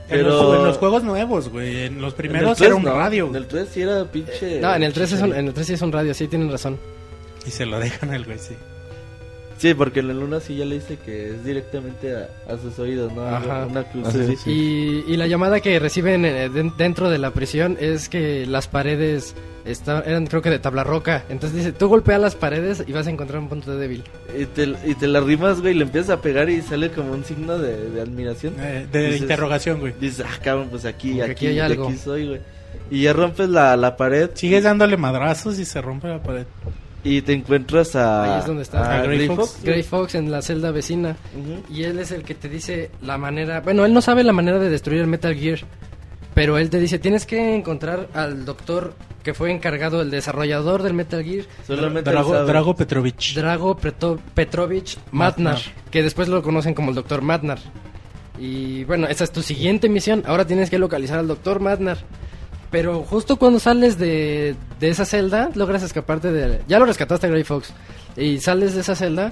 En, 0.10 0.20
Pero- 0.20 0.30
los, 0.30 0.58
en 0.60 0.64
los 0.66 0.78
juegos 0.78 1.03
nuevos, 1.03 1.49
güey. 1.49 1.84
En 1.86 2.01
los 2.01 2.14
primeros 2.14 2.58
En 2.60 2.64
el 2.64 2.68
era 2.68 2.76
un 2.76 2.82
3 2.84 2.93
no, 2.93 2.99
radio. 2.99 3.28
En 3.28 3.36
el 3.36 3.47
3 3.47 3.68
sí 3.72 3.82
era 3.82 4.05
pinche. 4.05 4.62
No, 4.62 4.74
en 4.76 4.84
el 4.84 4.93
3 4.93 5.12
es 5.12 5.22
un, 5.22 5.34
en 5.36 5.47
el 5.47 5.53
3 5.53 5.68
sí 5.68 5.74
es 5.74 5.82
un 5.82 5.91
radio, 5.91 6.14
sí 6.14 6.28
tienen 6.28 6.49
razón. 6.51 6.78
Y 7.45 7.51
se 7.51 7.66
lo 7.66 7.80
dejan 7.80 8.12
al 8.12 8.24
güey, 8.26 8.39
sí. 8.39 8.55
Sí, 9.58 9.74
porque 9.74 10.01
en 10.01 10.10
el 10.12 10.18
1 10.18 10.39
sí 10.39 10.55
ya 10.55 10.66
le 10.66 10.76
dice 10.76 10.97
que 11.03 11.32
es 11.32 11.43
directamente 11.43 12.14
a, 12.16 12.30
a 12.47 12.58
sus 12.58 12.78
oídos, 12.80 13.12
¿no? 13.14 13.24
Ajá. 13.28 13.66
Una 13.66 13.84
cruz 13.84 14.08
así. 14.08 14.20
es. 14.34 14.45
Y, 14.47 15.03
y 15.08 15.18
la 15.18 15.26
llamada 15.28 15.60
que 15.62 15.80
reciben 15.80 16.26
eh, 16.26 16.49
den- 16.49 16.74
dentro 16.78 17.10
de 17.10 17.18
la 17.18 17.32
prisión 17.32 17.76
es 17.80 18.08
que 18.08 18.45
las 18.45 18.68
paredes 18.68 19.34
está- 19.66 20.01
eran 20.05 20.28
creo 20.28 20.41
que 20.43 20.49
de 20.51 20.60
tabla 20.60 20.84
roca. 20.84 21.24
Entonces 21.30 21.58
dice, 21.58 21.72
tú 21.72 21.88
golpea 21.88 22.20
las 22.20 22.36
paredes 22.36 22.84
y 22.86 22.91
vas 22.91 23.08
a 23.08 23.10
encontrar 23.10 23.39
un 23.39 23.49
punto 23.49 23.76
débil. 23.76 24.03
Y 24.39 24.45
te, 24.45 24.76
y 24.86 24.93
te 24.93 25.08
la 25.08 25.22
rimas, 25.22 25.60
güey, 25.62 25.74
y 25.74 25.78
le 25.78 25.86
empiezas 25.86 26.12
a 26.12 26.22
pegar 26.22 26.49
y 26.51 26.62
sale 26.62 26.91
como 26.91 27.14
un 27.14 27.26
signo 27.26 27.58
de, 27.58 27.89
de 27.89 28.01
admiración. 28.01 28.53
Eh, 28.60 28.86
de 28.91 29.08
Dices- 29.10 29.22
interrogación, 29.22 29.80
güey. 29.80 29.93
Dices, 29.99 30.24
ah, 30.28 30.39
cabrón, 30.43 30.68
pues 30.70 30.86
aquí, 30.86 31.20
aquí, 31.20 31.32
aquí 31.32 31.47
hay 31.47 31.60
algo. 31.60 31.88
aquí 31.88 31.97
soy, 31.97 32.28
güey. 32.28 32.41
Y 32.91 33.01
ya 33.01 33.14
rompes 33.14 33.49
la, 33.49 33.76
la 33.76 33.97
pared 33.97 34.30
Sigues 34.36 34.64
dándole 34.64 34.97
madrazos 34.97 35.58
y 35.60 35.66
se 35.66 35.82
rompe 35.82 36.08
la 36.10 36.22
pared. 36.22 36.45
Y 37.08 37.22
te 37.22 37.34
encuentras 37.34 37.95
a... 37.95 38.24
Ahí 38.36 38.39
es 38.39 38.45
donde 38.45 38.64
está. 38.64 38.99
¿A 38.99 39.03
Grey 39.03 39.18
Grey 39.18 39.28
Fox? 39.28 39.38
Fox. 39.51 39.64
Gray 39.64 39.84
Fox 39.84 40.16
en 40.16 40.32
la 40.32 40.41
celda 40.41 40.72
vecina. 40.72 41.16
Ujú. 41.36 41.74
Y 41.74 41.84
él 41.84 41.99
es 41.99 42.12
el 42.12 42.24
que 42.24 42.36
te 42.36 42.49
dice 42.49 42.91
la 43.01 43.18
manera... 43.18 43.62
Bueno, 43.62 43.86
él 43.86 43.93
no 43.93 44.01
sabe 44.01 44.24
la 44.24 44.34
manera 44.34 44.60
de 44.60 44.70
destruir 44.70 45.01
el 45.01 45.08
Metal 45.08 45.34
Gear. 45.36 45.60
Pero 46.34 46.58
él 46.60 46.70
te 46.70 46.80
dice, 46.80 46.99
tienes 46.99 47.26
que 47.26 47.55
encontrar 47.55 48.10
al 48.14 48.45
doctor 48.45 48.93
que 49.24 49.34
fue 49.34 49.51
encargado, 49.51 50.01
el 50.01 50.12
desarrollador 50.12 50.84
del 50.84 50.93
Metal 50.93 51.24
Gear, 51.24 51.45
Solamente 51.66 52.10
Drago. 52.12 52.43
Drago 52.45 52.76
Petrovich. 52.76 53.34
Drago 53.36 53.76
Preto- 53.76 54.20
Petrovich 54.36 54.97
Matnar, 55.12 55.55
Matnar. 55.55 55.74
que 55.91 56.03
después 56.03 56.28
lo 56.30 56.41
conocen 56.43 56.74
como 56.74 56.89
el 56.89 56.95
Dr. 56.95 57.22
Matnar. 57.24 57.58
Y 58.39 58.84
bueno, 58.84 59.08
esa 59.08 59.24
es 59.24 59.32
tu 59.32 59.41
siguiente 59.41 59.89
misión. 59.89 60.24
Ahora 60.28 60.45
tienes 60.45 60.70
que 60.70 60.78
localizar 60.78 61.18
al 61.20 61.28
Dr. 61.28 61.60
Matnar. 61.60 61.97
Pero 62.70 63.03
justo 63.03 63.38
cuando 63.38 63.59
sales 63.59 63.97
de, 63.97 64.55
de 64.80 64.89
esa 64.89 65.05
celda, 65.05 65.49
logras 65.55 65.84
escaparte 65.84 66.32
de... 66.32 66.61
Ya 66.68 66.80
lo 66.80 66.86
rescataste 66.86 67.28
a 67.28 67.30
Grey 67.30 67.43
Fox. 67.43 67.74
Y 68.18 68.39
sales 68.39 68.76
de 68.76 68.82
esa 68.82 68.95
celda, 68.95 69.32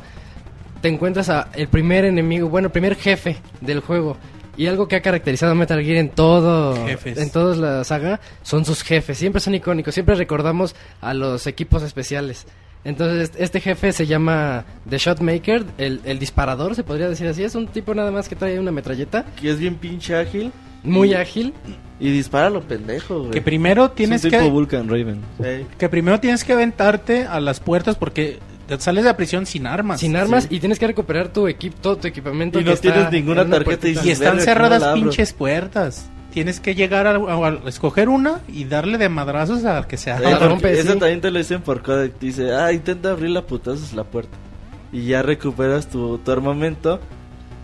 te 0.81 0.87
encuentras 0.87 1.29
a 1.29 1.49
el 1.53 1.67
primer 1.67 2.05
enemigo, 2.05 2.47
bueno, 2.47 2.67
el 2.67 2.71
primer 2.71 2.95
jefe 2.95 3.37
del 3.61 3.81
juego. 3.81 4.17
Y 4.57 4.67
algo 4.67 4.87
que 4.87 4.95
ha 4.95 5.01
caracterizado 5.01 5.51
a 5.51 5.55
Metal 5.55 5.83
Gear 5.83 5.97
en 5.97 6.09
todo, 6.09 6.85
Jefes. 6.85 7.17
en 7.17 7.29
toda 7.29 7.55
la 7.57 7.83
saga, 7.83 8.21
son 8.41 8.63
sus 8.63 8.83
jefes. 8.83 9.17
Siempre 9.17 9.41
son 9.41 9.53
icónicos. 9.53 9.93
Siempre 9.93 10.15
recordamos 10.15 10.75
a 11.01 11.13
los 11.13 11.45
equipos 11.45 11.83
especiales. 11.83 12.45
Entonces, 12.85 13.31
este 13.37 13.59
jefe 13.59 13.91
se 13.91 14.05
llama 14.05 14.63
The 14.87 14.97
Shotmaker, 14.99 15.65
el, 15.77 15.99
el 16.05 16.19
disparador, 16.19 16.75
se 16.75 16.83
podría 16.83 17.09
decir 17.09 17.27
así. 17.27 17.43
Es 17.43 17.55
un 17.55 17.67
tipo 17.67 17.93
nada 17.95 18.11
más 18.11 18.29
que 18.29 18.35
trae 18.35 18.57
una 18.59 18.71
metralleta, 18.71 19.25
Que 19.41 19.49
es 19.49 19.59
bien 19.59 19.75
pinche 19.75 20.15
ágil. 20.15 20.53
Muy 20.85 21.11
Y- 21.11 21.13
ágil. 21.15 21.53
Y 21.99 22.11
dispara 22.11 22.47
a 22.47 22.49
lo 22.49 22.61
pendejo, 22.61 23.19
güey. 23.19 23.31
Que 23.31 23.41
primero 23.41 23.91
Tienes 23.91 24.21
tienes 24.21 24.25
es 24.25 24.25
un 24.25 24.31
tipo 24.31 24.43
que 24.43 24.49
Vulcan 24.51 24.89
Raven. 24.89 25.21
Ey. 25.43 25.65
que 25.77 25.87
primero 25.87 26.19
tienes 26.19 26.43
que 26.43 26.51
aventarte 26.53 27.25
a 27.25 27.39
las 27.39 27.61
puertas 27.61 27.95
porque 27.95 28.39
te 28.67 28.77
sales 28.81 29.03
de 29.05 29.11
la 29.11 29.15
prisión 29.17 29.45
sin 29.45 29.65
armas. 29.65 30.01
Sin 30.01 30.15
armas 30.17 30.43
Sí. 30.49 30.55
y 30.55 30.59
tienes 30.59 30.77
que 30.77 30.87
recuperar 30.87 31.29
tu 31.29 31.47
equipo, 31.47 31.77
todo 31.81 31.95
tu 31.97 32.07
equipamiento. 32.07 32.59
Y 32.59 32.63
que 32.63 32.69
no 32.69 32.73
está 32.73 32.91
tienes 32.93 33.11
ninguna 33.13 33.47
tarjeta 33.49 33.87
y 33.87 33.91
y 33.91 34.09
están 34.11 34.17
verga, 34.17 34.29
¿cómo 34.31 34.41
cerradas 34.41 34.83
abro? 34.83 35.01
pinches 35.03 35.31
puertas. 35.33 36.09
Tienes 36.33 36.59
que 36.59 36.75
llegar 36.75 37.07
a, 37.07 37.11
a- 37.15 37.47
a 37.47 37.69
escoger 37.69 38.09
una 38.09 38.41
y 38.49 38.65
darle 38.65 38.97
de 38.97 39.07
madrazos 39.07 39.63
a 39.63 39.87
que 39.87 39.95
se 39.95 40.09
la 40.09 40.17
porque 40.17 40.35
rompe, 40.47 40.73
Eso 40.77 40.93
sí. 40.93 40.99
también 40.99 41.21
te 41.21 41.31
lo 41.31 41.37
dicen 41.39 41.61
por 41.61 41.81
codec. 41.81 42.19
Dice, 42.19 42.53
ah, 42.53 42.73
intenta 42.73 43.11
abrir 43.11 43.29
la 43.29 43.43
putazos 43.43 43.93
la 43.93 44.03
puerta. 44.03 44.35
Y 44.91 45.05
ya 45.05 45.21
recuperas 45.21 45.87
tu, 45.87 46.17
tu 46.17 46.31
armamento. 46.31 46.99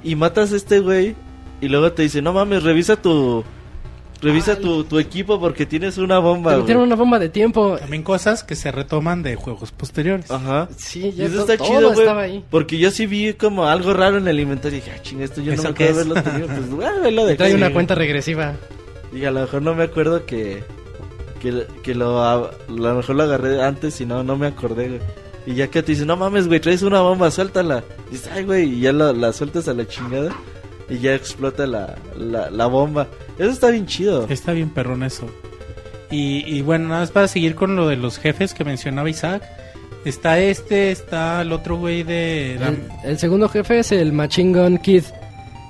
Y 0.06 0.16
matas 0.16 0.54
a 0.54 0.56
este 0.56 0.80
güey. 0.80 1.16
Y 1.62 1.68
luego 1.70 1.92
te 1.94 2.02
dice, 2.04 2.22
no 2.22 2.34
mames, 2.34 2.64
revisa 2.64 2.96
tu... 2.96 3.44
Revisa 4.22 4.56
tu, 4.56 4.84
tu 4.84 5.00
equipo 5.00 5.40
porque 5.40 5.66
tienes 5.66 5.98
una 5.98 6.20
bomba, 6.20 6.64
Te 6.64 6.76
una 6.76 6.96
bomba 6.96 7.18
de 7.18 7.30
tiempo. 7.30 7.76
También 7.80 8.04
cosas 8.04 8.44
que 8.44 8.56
se 8.56 8.72
retoman 8.72 9.24
de 9.24 9.36
juegos 9.36 9.72
posteriores. 9.72 10.30
Ajá. 10.30 10.70
Sí, 10.78 11.08
Y 11.08 11.12
ya 11.14 11.26
eso 11.26 11.44
to- 11.44 11.52
está 11.52 11.58
todo 11.58 11.68
chido, 11.68 11.94
güey. 12.14 12.44
Porque 12.52 12.78
yo 12.78 12.92
sí 12.92 13.08
vi 13.08 13.34
como 13.34 13.66
algo 13.66 13.94
raro 13.94 14.18
en 14.20 14.28
el 14.28 14.40
inventario. 14.40 14.78
Y 14.78 14.82
dije, 14.82 14.94
ah, 14.96 15.02
ching, 15.02 15.22
esto 15.22 15.42
yo 15.42 15.48
no 15.48 15.54
¿Eso 15.54 15.64
me 15.64 15.70
acuerdo 15.70 15.94
haberlo 16.02 16.14
tenido. 16.22 16.48
Pues, 16.50 16.70
güey, 16.70 17.12
lo 17.16 17.22
Y 17.24 17.26
dejé. 17.26 17.38
trae 17.38 17.56
una 17.56 17.74
cuenta 17.74 17.96
regresiva. 17.96 18.54
Y 19.12 19.26
a 19.26 19.32
lo 19.32 19.40
mejor 19.42 19.64
no 19.64 19.74
me 19.74 19.84
acuerdo 19.86 20.24
que. 20.28 20.64
Que, 21.42 21.66
que 21.82 21.96
lo, 21.96 22.22
a 22.24 22.52
lo 22.70 22.96
mejor 22.96 23.16
lo 23.16 23.24
agarré 23.24 23.64
antes 23.64 24.00
y 24.02 24.06
no, 24.06 24.24
no 24.24 24.38
me 24.38 24.46
acordé, 24.46 24.88
güey. 24.88 25.00
Y 25.48 25.56
ya 25.56 25.66
que 25.70 25.82
te 25.82 25.94
dice, 25.94 26.06
no 26.06 26.16
mames, 26.16 26.48
güey, 26.48 26.60
traes 26.60 26.84
una 26.84 27.02
bomba, 27.02 27.32
suéltala. 27.32 27.84
Y 28.10 28.12
dices, 28.12 28.30
ay, 28.32 28.44
güey, 28.44 28.70
y 28.76 28.82
ya 28.82 28.94
la, 28.94 29.12
la 29.14 29.34
sueltas 29.34 29.68
a 29.68 29.74
la 29.74 29.88
chingada. 29.88 30.32
Y 30.92 31.00
ya 31.00 31.16
explota 31.16 31.66
la, 31.66 31.96
la, 32.18 32.52
la 32.52 32.66
bomba. 32.68 33.08
Eso 33.40 33.50
está 33.50 33.70
bien 33.72 33.88
chido. 33.88 34.28
Está 34.30 34.52
bien 34.52 34.70
perrón 34.70 35.02
eso. 35.04 35.26
Y, 36.12 36.44
y 36.46 36.62
bueno, 36.62 36.90
nada 36.90 37.00
más 37.00 37.12
para 37.12 37.30
seguir 37.30 37.56
con 37.56 37.76
lo 37.78 37.88
de 37.88 37.96
los 37.96 38.20
jefes 38.20 38.54
que 38.54 38.66
mencionaba 38.66 39.10
Isaac. 39.10 39.42
Está 40.04 40.40
este, 40.40 40.92
está 40.92 41.42
el 41.42 41.54
otro 41.54 41.78
güey 41.78 42.04
de... 42.04 42.56
El, 42.56 42.90
el 43.06 43.18
segundo 43.20 43.48
jefe 43.48 43.80
es 43.80 43.92
el 43.94 44.12
Machine 44.12 44.60
Gun 44.60 44.78
Kid. 44.80 45.06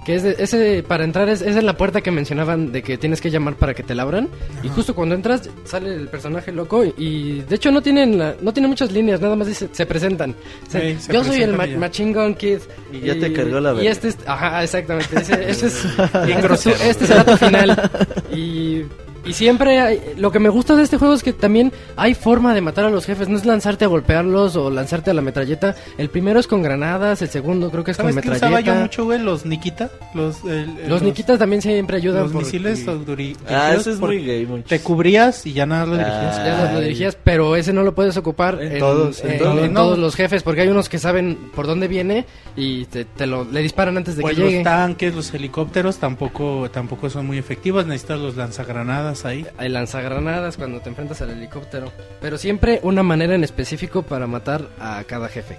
Que 0.05 0.15
es 0.15 0.23
de- 0.23 0.35
ese 0.39 0.83
para 0.87 1.03
entrar 1.03 1.29
es, 1.29 1.41
es 1.43 1.55
en 1.55 1.65
la 1.65 1.77
puerta 1.77 2.01
que 2.01 2.09
mencionaban 2.09 2.71
de 2.71 2.81
que 2.81 2.97
tienes 2.97 3.21
que 3.21 3.29
llamar 3.29 3.53
para 3.55 3.75
que 3.75 3.83
te 3.83 3.93
la 3.93 4.01
abran. 4.01 4.27
Y 4.63 4.69
justo 4.69 4.95
cuando 4.95 5.13
entras 5.13 5.47
sale 5.63 5.93
el 5.93 6.07
personaje 6.07 6.51
loco 6.51 6.83
y 6.85 7.41
de 7.41 7.55
hecho 7.55 7.69
no 7.71 7.81
tienen 7.83 8.17
la- 8.17 8.35
no 8.41 8.51
tiene 8.51 8.67
muchas 8.67 8.91
líneas, 8.91 9.21
nada 9.21 9.35
más 9.35 9.45
dice, 9.47 9.69
se 9.71 9.85
presentan. 9.85 10.35
O 10.67 10.71
sea, 10.71 10.81
Sí, 10.81 10.97
se 10.99 11.13
yo 11.13 11.23
soy 11.23 11.43
el 11.43 11.53
Ma- 11.55 11.67
y 11.67 12.13
Gun 12.13 12.33
Kid. 12.33 12.59
Y 12.91 13.01
ya 13.01 13.13
te 13.19 13.31
cargó 13.31 13.59
la 13.59 13.73
Y 13.73 13.75
verga. 13.75 13.91
este 13.91 14.07
es, 14.07 14.17
ajá, 14.25 14.63
exactamente. 14.63 15.15
Dice, 15.19 15.33
este 15.49 15.67
es, 15.67 15.85
este, 15.85 16.71
es, 16.71 16.81
este 16.81 17.05
será 17.05 17.23
tu 17.23 17.37
final. 17.37 17.91
Y, 18.33 18.83
y 19.25 19.33
siempre 19.33 19.79
hay- 19.79 20.01
lo 20.17 20.31
que 20.31 20.39
me 20.39 20.49
gusta 20.49 20.75
de 20.75 20.83
este 20.83 20.97
juego 20.97 21.13
es 21.13 21.23
que 21.23 21.33
también 21.33 21.71
hay 21.95 22.13
forma 22.13 22.53
de 22.53 22.61
matar 22.61 22.85
a 22.85 22.89
los 22.89 23.05
jefes. 23.05 23.29
No 23.29 23.37
es 23.37 23.45
lanzarte 23.45 23.85
a 23.85 23.87
golpearlos 23.87 24.55
o 24.55 24.69
lanzarte 24.69 25.11
a 25.11 25.13
la 25.13 25.21
metralleta. 25.21 25.75
El 25.97 26.09
primero 26.09 26.39
es 26.39 26.47
con 26.47 26.61
granadas, 26.61 27.21
el 27.21 27.29
segundo 27.29 27.69
creo 27.71 27.83
que 27.83 27.91
es 27.91 27.97
con 27.97 28.05
¿Sabes 28.11 28.23
qué 28.23 28.29
metralleta. 28.29 28.59
usaba 28.59 28.75
yo 28.77 28.81
mucho, 28.81 29.05
güey? 29.05 29.19
Los 29.19 29.45
Nikita. 29.45 29.89
Los, 30.13 30.43
el- 30.43 30.77
el- 30.79 30.89
Los 30.89 31.01
Nikitas 31.01 31.37
también 31.39 31.61
siempre 31.61 31.97
ayudan. 31.97 32.23
Los 32.23 32.33
misiles 32.33 32.85
duri- 32.85 33.35
Ah, 33.47 33.73
eso 33.75 33.91
es 33.91 33.99
muy 33.99 34.23
gay, 34.25 34.45
mucho. 34.45 34.65
Te 34.67 34.79
cubrías 34.79 35.45
y 35.45 35.53
ya 35.53 35.65
nada 35.65 35.85
lo 35.85 35.93
dirigías. 35.97 36.37
Ah. 36.39 36.43
Ya 36.45 36.71
lo- 36.73 36.79
dirigías, 36.81 37.17
pero 37.23 37.55
ese 37.55 37.73
no 37.73 37.83
lo 37.83 37.93
puedes 37.95 38.17
ocupar 38.17 38.61
En 38.61 38.73
en, 38.73 38.79
todos, 38.79 39.23
en 39.23 39.31
en- 39.31 39.37
todos. 39.39 39.59
en 39.63 39.73
No. 39.73 39.81
todos 39.81 39.99
los 39.99 40.15
jefes, 40.15 40.43
porque 40.43 40.61
hay 40.61 40.67
unos 40.69 40.89
que 40.89 40.97
saben 40.99 41.37
por 41.55 41.67
dónde 41.67 41.87
viene 41.87 42.25
y 42.55 42.85
te, 42.85 43.05
te 43.05 43.27
lo 43.27 43.43
le 43.45 43.61
disparan 43.61 43.97
antes 43.97 44.15
de 44.15 44.21
Pues 44.21 44.35
que 44.35 44.41
los 44.41 44.51
llegue. 44.51 44.63
tanques, 44.63 45.13
los 45.15 45.33
helicópteros 45.33 45.97
tampoco 45.97 46.69
tampoco 46.71 47.09
son 47.09 47.27
muy 47.27 47.37
efectivos. 47.37 47.85
Necesitas 47.85 48.19
los 48.19 48.35
lanzagranadas 48.35 49.10
ahí. 49.25 49.45
Hay 49.57 49.69
lanzagranadas 49.69 50.57
cuando 50.57 50.79
te 50.81 50.89
enfrentas 50.89 51.21
al 51.21 51.29
helicóptero. 51.31 51.91
Pero 52.21 52.37
siempre 52.37 52.79
una 52.83 53.03
manera 53.03 53.35
en 53.35 53.43
específico 53.43 54.01
para 54.03 54.27
matar 54.27 54.67
a 54.79 55.03
cada 55.05 55.27
jefe. 55.29 55.57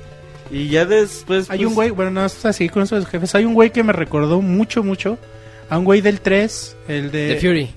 Y 0.50 0.68
ya 0.68 0.84
después. 0.84 1.50
Hay 1.50 1.58
pues, 1.58 1.68
un 1.68 1.74
güey, 1.74 1.90
bueno, 1.90 2.10
no 2.10 2.24
es 2.24 2.44
así 2.44 2.68
con 2.68 2.82
esos 2.82 3.06
jefes. 3.06 3.34
Hay 3.34 3.44
un 3.44 3.54
güey 3.54 3.70
que 3.70 3.82
me 3.82 3.92
recordó 3.92 4.42
mucho, 4.42 4.82
mucho 4.82 5.18
a 5.70 5.78
un 5.78 5.84
güey 5.84 6.00
del 6.02 6.20
3, 6.20 6.76
el 6.88 7.10
de... 7.10 7.34
The 7.34 7.40
Fury. 7.40 7.70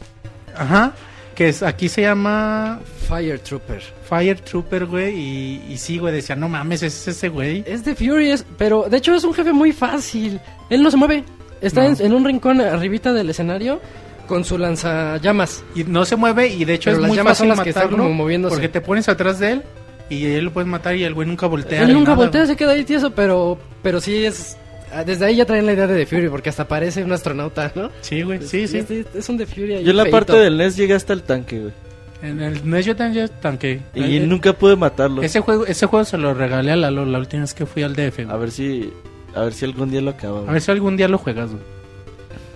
Ajá, 0.55 0.91
que 1.35 1.49
es, 1.49 1.63
aquí 1.63 1.87
se 1.87 2.01
llama 2.01 2.79
Fire 3.07 3.39
Trooper. 3.39 3.81
Fire 4.09 4.39
Trooper, 4.41 4.85
güey. 4.85 5.15
Y, 5.17 5.63
y 5.69 5.77
sí, 5.77 5.97
güey, 5.97 6.13
decía, 6.13 6.35
no 6.35 6.49
mames, 6.49 6.81
ese 6.83 7.11
es 7.11 7.17
ese 7.17 7.29
güey. 7.29 7.63
Es 7.65 7.83
The 7.83 7.95
Fury, 7.95 8.31
es- 8.31 8.45
pero 8.57 8.87
de 8.89 8.97
hecho 8.97 9.13
es 9.15 9.23
un 9.23 9.33
jefe 9.33 9.53
muy 9.53 9.71
fácil. 9.71 10.39
Él 10.69 10.83
no 10.83 10.91
se 10.91 10.97
mueve. 10.97 11.23
Está 11.61 11.83
No. 11.87 11.95
en, 11.95 12.05
en 12.07 12.13
un 12.13 12.25
rincón 12.25 12.59
arribita 12.59 13.13
del 13.13 13.29
escenario 13.29 13.79
con 14.25 14.43
su 14.45 14.57
lanzallamas. 14.57 15.63
Y 15.75 15.83
no 15.83 16.05
se 16.05 16.15
mueve 16.15 16.47
y 16.47 16.65
de 16.65 16.73
hecho 16.75 16.89
Pero 16.89 16.97
es 16.97 17.01
las 17.01 17.07
muy 17.09 17.17
llamas 17.17 17.31
fácil 17.37 17.49
son 17.49 17.57
las 17.57 17.63
que 17.63 17.69
están 17.69 17.89
como 17.89 18.09
moviéndose. 18.13 18.53
porque 18.55 18.69
te 18.69 18.81
pones 18.81 19.07
atrás 19.09 19.39
de 19.39 19.51
él 19.53 19.63
y 20.09 20.25
él 20.25 20.45
lo 20.45 20.53
puedes 20.53 20.67
matar 20.67 20.95
y 20.95 21.03
el 21.03 21.13
güey 21.13 21.27
nunca 21.27 21.47
voltea. 21.47 21.81
Él 21.83 21.93
nunca 21.93 22.11
nada, 22.11 22.15
voltea, 22.23 22.41
güey. 22.41 22.47
se 22.53 22.55
queda 22.57 22.71
ahí 22.71 22.83
tieso, 22.83 23.11
pero, 23.11 23.57
pero 23.81 23.99
sí 24.01 24.23
es... 24.25 24.57
ah, 24.93 25.03
Desde 25.03 25.25
ahí 25.25 25.35
ya 25.37 25.45
traen 25.45 25.65
la 25.65 25.73
idea 25.73 25.87
de 25.87 25.95
The 25.97 26.05
Fury, 26.05 26.29
porque 26.29 26.49
hasta 26.49 26.67
parece 26.67 27.03
un 27.03 27.11
astronauta, 27.11 27.71
¿no? 27.75 27.89
Sí, 28.01 28.21
güey, 28.21 28.41
sí, 28.41 28.67
sí. 28.67 28.77
Es, 28.79 28.89
es 29.15 29.29
un 29.29 29.37
The 29.37 29.45
Fury 29.45 29.75
ahí 29.75 29.83
Yo 29.83 29.91
en 29.91 29.97
la 29.97 30.03
feíto. 30.03 30.17
parte 30.17 30.33
del 30.37 30.57
NES 30.57 30.75
llegué 30.77 30.93
hasta 30.93 31.13
el 31.13 31.23
tanque, 31.23 31.59
güey. 31.59 31.73
En 32.21 32.41
el 32.41 32.67
NES 32.69 32.85
yo 32.85 32.95
también 32.95 33.29
tanque. 33.41 33.81
Y 33.93 34.17
Eh, 34.17 34.19
nunca 34.21 34.53
pude 34.53 34.75
matarlo. 34.75 35.21
Ese 35.21 35.41
juego, 35.41 35.65
ese 35.65 35.85
juego 35.85 36.05
se 36.05 36.17
lo 36.17 36.33
regalé 36.33 36.71
a 36.71 36.75
Lalo 36.75 37.05
la 37.05 37.19
última 37.19 37.41
vez 37.41 37.53
que 37.53 37.65
fui 37.65 37.83
al 37.83 37.95
DF. 37.95 38.15
güey. 38.25 38.29
A 38.29 38.37
ver 38.37 38.51
si. 38.51 38.91
A 39.35 39.41
ver 39.41 39.53
si 39.53 39.65
algún 39.65 39.91
día 39.91 40.01
lo 40.01 40.11
acabo. 40.11 40.45
A 40.47 40.51
ver 40.53 40.61
si 40.61 40.71
algún 40.71 40.95
día 40.97 41.07
lo 41.09 41.17
juegas, 41.17 41.49
güey. 41.51 41.61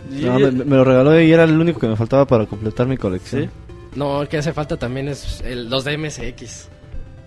No, 0.10 0.40
me, 0.40 0.52
me 0.52 0.76
lo 0.76 0.84
regaló 0.84 1.20
y 1.22 1.32
era 1.32 1.44
el 1.44 1.60
único 1.60 1.80
que 1.80 1.88
me 1.88 1.96
faltaba 1.96 2.26
para 2.26 2.46
completar 2.46 2.88
mi 2.88 2.98
colección. 2.98 3.44
¿Sí? 3.44 3.50
No, 3.96 4.22
el 4.22 4.28
que 4.28 4.38
hace 4.38 4.54
falta 4.54 4.78
también 4.78 5.08
es 5.08 5.42
el, 5.42 5.70
los 5.70 5.84
de 5.84 5.98
MSX. 5.98 6.68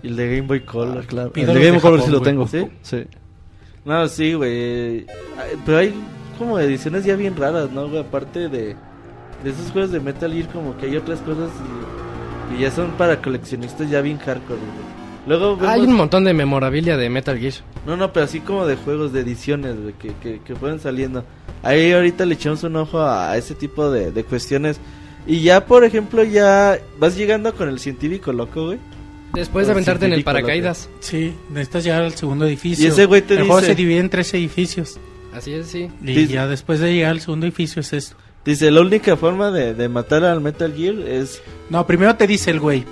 Y 0.03 0.07
el 0.07 0.15
de 0.15 0.35
Game 0.35 0.47
Boy 0.47 0.61
Color. 0.61 0.99
Ah, 1.01 1.05
claro. 1.07 1.31
El 1.35 1.45
de 1.47 1.53
Game 1.53 1.71
de 1.71 1.79
Color 1.81 2.01
sí 2.01 2.11
lo 2.11 2.21
tengo. 2.21 2.47
¿Sí? 2.47 2.67
Sí. 2.81 3.03
No, 3.85 4.07
sí, 4.07 4.33
güey. 4.33 4.99
Ay, 5.37 5.57
Pero 5.65 5.77
hay 5.77 5.93
como 6.37 6.57
ediciones 6.59 7.05
ya 7.05 7.15
bien 7.15 7.35
raras, 7.35 7.69
¿no, 7.71 7.87
güey? 7.87 8.01
Aparte 8.01 8.47
de, 8.49 8.75
de 9.43 9.49
esos 9.49 9.71
juegos 9.71 9.91
de 9.91 9.99
Metal 9.99 10.31
Gear, 10.33 10.47
como 10.49 10.75
que 10.77 10.85
hay 10.87 10.97
otras 10.97 11.19
cosas 11.21 11.49
y- 11.49 12.55
que 12.55 12.61
ya 12.61 12.71
son 12.71 12.91
para 12.91 13.21
coleccionistas 13.21 13.89
ya 13.89 14.01
bien 14.01 14.17
hardcore, 14.19 14.59
güey. 14.59 14.93
Luego 15.39 15.57
Hay 15.67 15.79
vemos- 15.81 15.87
un 15.87 15.95
montón 15.95 16.23
de 16.25 16.33
memorabilia 16.33 16.97
de 16.97 17.09
Metal 17.09 17.37
Gear. 17.37 17.53
No, 17.85 17.97
no, 17.97 18.13
pero 18.13 18.25
así 18.25 18.39
como 18.39 18.65
de 18.65 18.75
juegos, 18.77 19.11
de 19.11 19.21
ediciones, 19.21 19.75
güey, 19.81 19.93
que, 19.95 20.13
que, 20.21 20.39
que 20.39 20.55
fueron 20.55 20.79
saliendo. 20.79 21.25
Ahí 21.63 21.91
ahorita 21.91 22.25
le 22.25 22.35
echamos 22.35 22.63
un 22.63 22.75
ojo 22.77 22.99
a, 22.99 23.31
a 23.31 23.37
ese 23.37 23.55
tipo 23.55 23.91
de, 23.91 24.11
de 24.11 24.23
cuestiones. 24.23 24.79
Y 25.27 25.41
ya, 25.41 25.65
por 25.65 25.83
ejemplo, 25.83 26.23
ya 26.23 26.79
vas 26.99 27.15
llegando 27.17 27.53
con 27.55 27.69
el 27.69 27.79
científico 27.79 28.31
loco, 28.33 28.67
güey. 28.67 28.79
Después 29.33 29.65
de 29.65 29.71
aventarte 29.73 30.05
en 30.05 30.13
el 30.13 30.23
paracaídas. 30.23 30.89
Sí, 30.99 31.33
necesitas 31.49 31.83
llegar 31.83 32.03
al 32.03 32.13
segundo 32.13 32.45
edificio. 32.45 32.85
Y 32.85 32.87
ese 32.89 33.05
güey 33.05 33.21
te 33.21 33.33
el 33.33 33.39
juego 33.41 33.57
dice- 33.57 33.67
se 33.71 33.75
divide 33.75 33.99
en 33.99 34.09
tres 34.09 34.33
edificios. 34.33 34.99
Así 35.33 35.53
es, 35.53 35.67
sí. 35.67 35.89
Y 36.03 36.05
Dice- 36.05 36.33
ya 36.33 36.47
después 36.47 36.79
de 36.79 36.93
llegar 36.93 37.11
al 37.11 37.19
segundo 37.21 37.45
edificio 37.47 37.79
es 37.79 37.91
esto. 37.93 38.15
Dice, 38.45 38.69
la 38.69 38.81
única 38.81 39.15
forma 39.17 39.51
de, 39.51 39.73
de 39.73 39.89
matar 39.89 40.23
al 40.25 40.41
Metal 40.41 40.71
Gear 40.75 40.95
es... 41.07 41.41
No, 41.69 41.87
primero 41.87 42.15
te 42.15 42.27
dice 42.27 42.51
el 42.51 42.59
güey. 42.59 42.83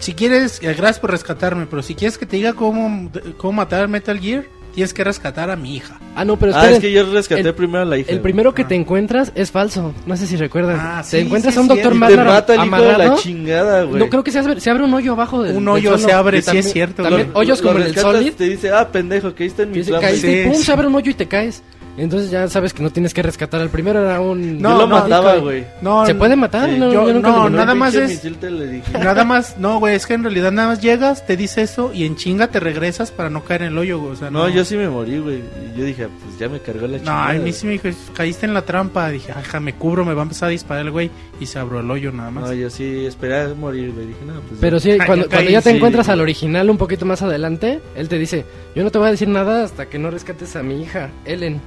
Si 0.00 0.14
quieres, 0.14 0.58
eh, 0.62 0.66
gracias 0.74 0.98
por 0.98 1.10
rescatarme, 1.12 1.66
pero 1.66 1.82
si 1.82 1.94
quieres 1.94 2.18
que 2.18 2.26
te 2.26 2.36
diga 2.36 2.54
cómo, 2.54 3.10
cómo 3.36 3.52
matar 3.52 3.82
al 3.82 3.88
Metal 3.88 4.18
Gear, 4.18 4.44
tienes 4.74 4.94
que 4.94 5.04
rescatar 5.04 5.50
a 5.50 5.56
mi 5.56 5.76
hija. 5.76 5.98
Ah, 6.16 6.24
no, 6.24 6.38
pero 6.38 6.52
ah, 6.54 6.56
esperen. 6.56 6.74
es 6.76 6.80
que 6.80 6.92
yo 6.92 7.12
rescaté 7.12 7.40
el- 7.42 7.54
primero 7.54 7.82
a 7.82 7.84
la 7.84 7.98
hija. 7.98 8.10
El 8.10 8.20
primero 8.20 8.54
que 8.54 8.64
te 8.64 8.74
encuentras 8.74 9.30
es 9.34 9.50
falso. 9.50 9.92
No 10.06 10.16
sé 10.16 10.26
si 10.26 10.36
recuerdan. 10.36 10.76
Ah, 10.80 11.02
te 11.02 11.08
sí, 11.20 11.26
encuentras 11.26 11.52
sí, 11.54 11.58
a 11.58 11.62
un 11.62 11.68
sí, 11.68 11.74
doctor 11.74 11.94
Y 11.94 12.00
te 12.00 12.06
te 12.06 12.16
mata 12.24 12.54
el 12.54 12.64
hijo 12.66 12.76
de 12.82 12.98
la 12.98 13.14
chingada, 13.16 13.82
güey. 13.84 13.98
No, 13.98 14.08
creo 14.08 14.24
que 14.24 14.30
se 14.30 14.38
abre, 14.38 14.58
se 14.60 14.70
abre 14.70 14.84
un 14.84 14.94
hoyo 14.94 15.12
abajo 15.12 15.42
del 15.42 15.56
Un 15.56 15.64
del 15.66 15.74
hoyo 15.74 15.96
se 15.98 16.04
suelo. 16.04 16.18
abre, 16.18 16.38
Y 16.38 16.42
sí 16.42 16.56
es 16.58 16.72
cierto, 16.72 17.02
También 17.02 17.32
güey. 17.32 17.44
hoyos 17.44 17.60
Lo 17.60 17.68
como 17.68 17.80
en 17.80 17.86
el 17.90 17.96
Solid. 17.96 18.32
Te 18.32 18.44
dice, 18.44 18.70
ah, 18.72 18.88
pendejo, 18.90 19.34
que 19.34 19.44
está 19.44 19.64
en 19.64 19.72
mi 19.72 19.84
se 19.84 19.92
Sí, 20.16 20.26
y 20.26 20.44
pum, 20.46 20.54
sí. 20.54 20.62
se 20.64 20.72
abre 20.72 20.86
un 20.86 20.94
hoyo 20.94 21.10
y 21.10 21.14
te 21.14 21.26
caes. 21.28 21.62
Entonces 22.02 22.30
ya 22.30 22.48
sabes 22.48 22.72
que 22.72 22.82
no 22.82 22.90
tienes 22.90 23.12
que 23.12 23.22
rescatar. 23.22 23.60
El 23.60 23.68
primero 23.68 24.00
era 24.00 24.20
un... 24.20 24.58
Yo 24.58 24.76
lo 24.78 24.86
mataba, 24.86 25.36
güey. 25.36 25.66
No, 25.82 26.06
¿Se 26.06 26.14
puede 26.14 26.34
matar? 26.34 26.70
Sí. 26.70 26.78
No, 26.78 26.90
Yo- 26.92 27.06
yo 27.08 27.12
nunca 27.14 27.28
no, 27.30 27.42
lo 27.44 27.50
nada 27.50 27.74
más 27.74 27.94
es- 27.94 28.08
misil 28.08 28.36
te 28.38 28.50
le 28.50 28.66
dije. 28.66 28.92
Nada 28.98 29.24
más, 29.24 29.58
no, 29.58 29.78
güey, 29.78 29.94
es 29.94 30.06
que 30.06 30.14
en 30.14 30.22
realidad 30.22 30.50
nada 30.50 30.68
más 30.68 30.80
llegas, 30.80 31.26
te 31.26 31.36
dice 31.36 31.62
eso 31.62 31.92
y 31.92 32.06
en 32.06 32.16
chinga 32.16 32.48
te 32.48 32.58
regresas 32.58 33.10
para 33.10 33.28
no 33.28 33.44
caer 33.44 33.62
en 33.62 33.68
el 33.72 33.78
hoyo, 33.78 33.98
güey. 33.98 34.12
O 34.12 34.16
sea, 34.16 34.30
no, 34.30 34.40
No, 34.40 34.48
yo 34.48 34.64
sí 34.64 34.76
me 34.76 34.88
morí, 34.88 35.18
güey. 35.18 35.38
Y 35.74 35.78
yo 35.78 35.84
dije, 35.84 36.08
pues 36.24 36.38
ya 36.38 36.48
me 36.48 36.58
cargó 36.60 36.86
la 36.86 36.92
No, 36.92 37.04
chingada. 37.04 37.28
a 37.30 37.32
mí 37.34 37.52
sí 37.52 37.66
me 37.66 37.72
dijo, 37.72 37.88
caíste 38.14 38.46
en 38.46 38.54
la 38.54 38.62
trampa. 38.62 39.10
Dije, 39.10 39.32
ajá, 39.32 39.60
me 39.60 39.74
cubro, 39.74 40.04
me 40.06 40.14
va 40.14 40.22
a 40.22 40.24
empezar 40.24 40.48
a 40.48 40.50
disparar 40.52 40.86
el 40.86 40.90
güey. 40.92 41.10
Y 41.38 41.46
se 41.46 41.58
abrió 41.58 41.80
el 41.80 41.90
hoyo 41.90 42.12
nada 42.12 42.30
más. 42.30 42.44
No, 42.44 42.52
yo 42.54 42.70
sí 42.70 43.04
esperaba 43.04 43.52
morir, 43.54 43.92
güey. 43.92 44.06
Dije, 44.06 44.20
no, 44.26 44.40
pues 44.40 44.58
Pero 44.60 44.78
ya. 44.78 44.82
sí, 44.82 44.90
Ah, 44.98 45.04
cuando, 45.06 45.24
yo 45.26 45.30
cuando 45.30 45.44
caí, 45.46 45.52
ya 45.52 45.60
te 45.60 45.70
sí. 45.70 45.76
encuentras 45.76 46.08
al 46.08 46.20
original 46.20 46.70
un 46.70 46.78
poquito 46.78 47.04
más 47.04 47.20
adelante, 47.20 47.80
él 47.94 48.08
te 48.08 48.18
dice, 48.18 48.46
yo 48.74 48.84
no 48.84 48.90
te 48.90 48.96
voy 48.98 49.08
a 49.08 49.10
decir 49.10 49.28
nada 49.28 49.64
hasta 49.64 49.86
que 49.86 49.98
no 49.98 50.10
rescates 50.10 50.56
a 50.56 50.62
mi 50.62 50.80
hija, 50.82 51.10
Ellen, 51.26 51.60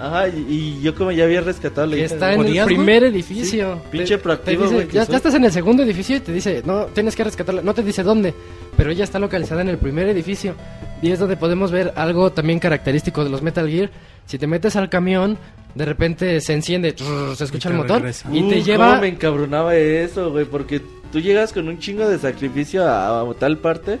Ajá, 0.00 0.28
y, 0.28 0.46
y 0.48 0.80
yo 0.80 0.94
como 0.94 1.10
ya 1.10 1.24
había 1.24 1.40
rescatado 1.40 1.86
la 1.88 1.96
que 1.96 2.04
hija. 2.04 2.14
está 2.14 2.32
en 2.34 2.44
el 2.46 2.64
primer 2.66 3.02
edificio. 3.04 3.74
Sí, 3.74 3.80
pinche 3.90 4.16
Te- 4.16 4.22
proactivo, 4.22 4.68
te 4.68 4.74
dice, 4.74 4.88
Ya, 4.92 5.04
ya 5.04 5.16
estás 5.16 5.34
en 5.34 5.44
el 5.44 5.52
segundo 5.52 5.82
edificio 5.82 6.16
y 6.16 6.20
te 6.20 6.32
dice, 6.32 6.62
no, 6.64 6.84
tienes 6.86 7.16
que 7.16 7.24
rescatarla. 7.24 7.62
No 7.62 7.74
te 7.74 7.82
dice 7.82 8.02
dónde, 8.04 8.32
pero 8.76 8.90
ella 8.90 9.02
está 9.04 9.18
localizada 9.18 9.62
en 9.62 9.68
el 9.70 9.78
primer 9.78 10.08
edificio. 10.08 10.54
Y 11.02 11.10
es 11.10 11.18
donde 11.18 11.36
podemos 11.36 11.70
ver 11.72 11.92
algo 11.96 12.30
también 12.30 12.58
característico 12.60 13.24
de 13.24 13.30
los 13.30 13.42
Metal 13.42 13.68
Gear. 13.68 13.90
Si 14.26 14.38
te 14.38 14.46
metes 14.46 14.76
al 14.76 14.88
camión, 14.88 15.36
de 15.74 15.84
repente 15.84 16.40
se 16.40 16.52
enciende, 16.52 16.92
trrr, 16.92 17.34
se 17.36 17.44
escucha 17.44 17.68
el 17.70 17.74
te 17.76 17.78
motor 17.82 17.96
regresa. 17.98 18.28
y 18.32 18.48
te 18.48 18.60
Uh, 18.60 18.64
lleva... 18.64 18.88
cómo 18.90 19.00
me 19.00 19.08
encabronaba 19.08 19.74
eso, 19.76 20.30
güey, 20.30 20.44
porque 20.44 20.80
tú 21.10 21.18
llegas 21.20 21.52
con 21.52 21.66
un 21.68 21.78
chingo 21.78 22.08
de 22.08 22.18
sacrificio 22.18 22.86
a, 22.86 23.20
a 23.22 23.34
tal 23.34 23.58
parte 23.58 23.98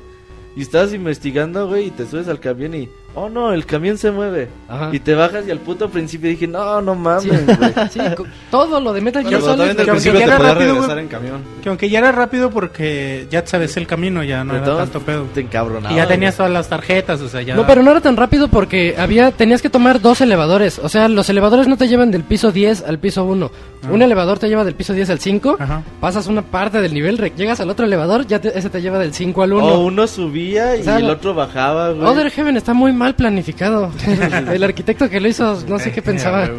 y 0.56 0.62
estás 0.62 0.92
investigando, 0.92 1.66
güey, 1.66 1.86
y 1.86 1.90
te 1.90 2.06
subes 2.06 2.28
al 2.28 2.40
camión 2.40 2.74
y, 2.74 2.88
oh 3.14 3.28
no, 3.28 3.52
el 3.52 3.66
camión 3.66 3.98
se 3.98 4.10
mueve. 4.10 4.48
Ajá. 4.68 4.90
Y 4.92 5.00
te 5.00 5.14
bajas 5.14 5.44
y 5.46 5.50
al 5.50 5.58
puto 5.58 5.88
principio 5.88 6.30
dije, 6.30 6.46
no, 6.46 6.80
no 6.80 6.94
mames, 6.94 7.22
Sí, 7.24 7.28
güey. 7.30 7.72
sí, 7.90 8.00
co- 8.16 8.26
todo 8.50 8.80
lo 8.80 8.92
de 8.92 9.00
Metal 9.00 9.26
Gear 9.26 9.40
Solid 9.40 9.76
que 9.76 9.90
aunque 9.90 10.12
ya 10.12 10.24
era 10.24 10.38
rápido, 10.38 10.98
en 10.98 11.08
camión. 11.08 11.40
Que 11.62 11.68
aunque 11.68 11.90
ya 11.90 11.98
era 11.98 12.12
rápido 12.12 12.50
porque 12.50 13.26
ya 13.30 13.44
sabes 13.46 13.76
el 13.76 13.86
camino, 13.86 14.22
ya 14.22 14.44
no 14.44 14.54
De 14.54 14.60
era 14.60 14.76
tanto 14.76 15.00
pedo. 15.00 15.24
Te 15.34 15.40
encabronaba. 15.40 15.92
Y 15.92 15.96
ya 15.96 16.06
tenías 16.06 16.36
todas 16.36 16.52
las 16.52 16.68
tarjetas, 16.68 17.20
o 17.20 17.28
sea, 17.28 17.42
ya... 17.42 17.54
No, 17.56 17.66
pero 17.66 17.82
no 17.82 17.90
era 17.90 18.00
tan 18.00 18.16
rápido 18.16 18.48
porque 18.48 18.94
había 18.98 19.30
tenías 19.32 19.62
que 19.62 19.70
tomar 19.70 20.00
dos 20.00 20.20
elevadores. 20.20 20.78
O 20.78 20.88
sea, 20.88 21.08
los 21.08 21.28
elevadores 21.28 21.66
no 21.68 21.76
te 21.76 21.88
llevan 21.88 22.10
del 22.10 22.22
piso 22.24 22.52
10 22.52 22.84
al 22.86 22.98
piso 22.98 23.24
1. 23.24 23.50
Ah. 23.84 23.88
Un 23.90 24.02
elevador 24.02 24.38
te 24.38 24.48
lleva 24.48 24.64
del 24.64 24.74
piso 24.74 24.92
10 24.92 25.10
al 25.10 25.18
5. 25.20 25.56
Ajá. 25.58 25.82
Pasas 26.00 26.26
una 26.26 26.42
parte 26.42 26.80
del 26.80 26.94
nivel, 26.94 27.16
llegas 27.36 27.60
al 27.60 27.70
otro 27.70 27.86
elevador, 27.86 28.26
ya 28.26 28.40
te- 28.40 28.56
ese 28.58 28.70
te 28.70 28.80
lleva 28.82 28.98
del 28.98 29.12
5 29.14 29.42
al 29.42 29.52
1. 29.54 29.64
O 29.66 29.84
uno 29.84 30.06
subía 30.06 30.76
y 30.76 30.80
O 30.80 30.84
sea, 30.84 30.98
el 30.98 31.10
otro 31.10 31.34
bajaba, 31.34 31.90
güey. 31.90 32.06
Other 32.06 32.30
Heaven 32.30 32.56
está 32.56 32.74
muy 32.74 32.92
mal 32.98 33.14
planificado. 33.14 33.92
el 34.52 34.62
arquitecto 34.62 35.08
que 35.08 35.20
lo 35.20 35.28
hizo, 35.28 35.62
no 35.66 35.78
sé 35.78 35.92
qué 35.92 36.02
pensaba. 36.12 36.50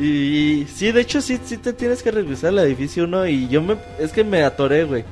Y, 0.00 0.66
sí, 0.74 0.90
de 0.90 1.00
hecho 1.00 1.20
sí, 1.20 1.38
sí 1.44 1.56
te 1.58 1.72
tienes 1.72 2.02
que 2.02 2.10
regresar 2.10 2.50
al 2.50 2.58
edificio 2.60 3.04
1 3.04 3.28
y 3.28 3.48
yo 3.48 3.62
me... 3.62 3.76
Es 4.00 4.12
que 4.12 4.24
me 4.24 4.42
atoré, 4.42 4.84
güey. 4.84 5.04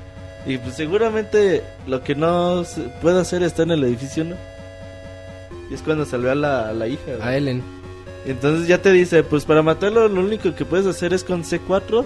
Y 0.45 0.59
pues 0.59 0.75
seguramente 0.75 1.63
lo 1.87 2.03
que 2.03 2.17
no 2.17 2.65
se 2.65 2.83
puedo 3.01 3.21
hacer 3.21 3.45
está 3.45 3.63
en 3.63 3.71
el 3.71 3.85
edificio 3.85 4.25
1. 4.25 4.35
Y 5.71 5.75
es 5.75 5.83
cuando 5.83 6.05
salvé 6.05 6.31
a 6.31 6.35
la, 6.35 6.69
a 6.71 6.73
la 6.73 6.89
hija, 6.89 7.17
güey. 7.17 7.23
A 7.23 7.37
Ellen. 7.37 7.63
Entonces 8.27 8.67
ya 8.67 8.79
te 8.79 8.91
dice, 8.91 9.23
pues 9.23 9.45
para 9.45 9.63
matarlo 9.63 10.09
lo 10.09 10.21
único 10.21 10.55
que 10.55 10.65
puedes 10.65 10.87
hacer 10.87 11.13
es 11.13 11.23
con 11.23 11.45
C4 11.45 12.05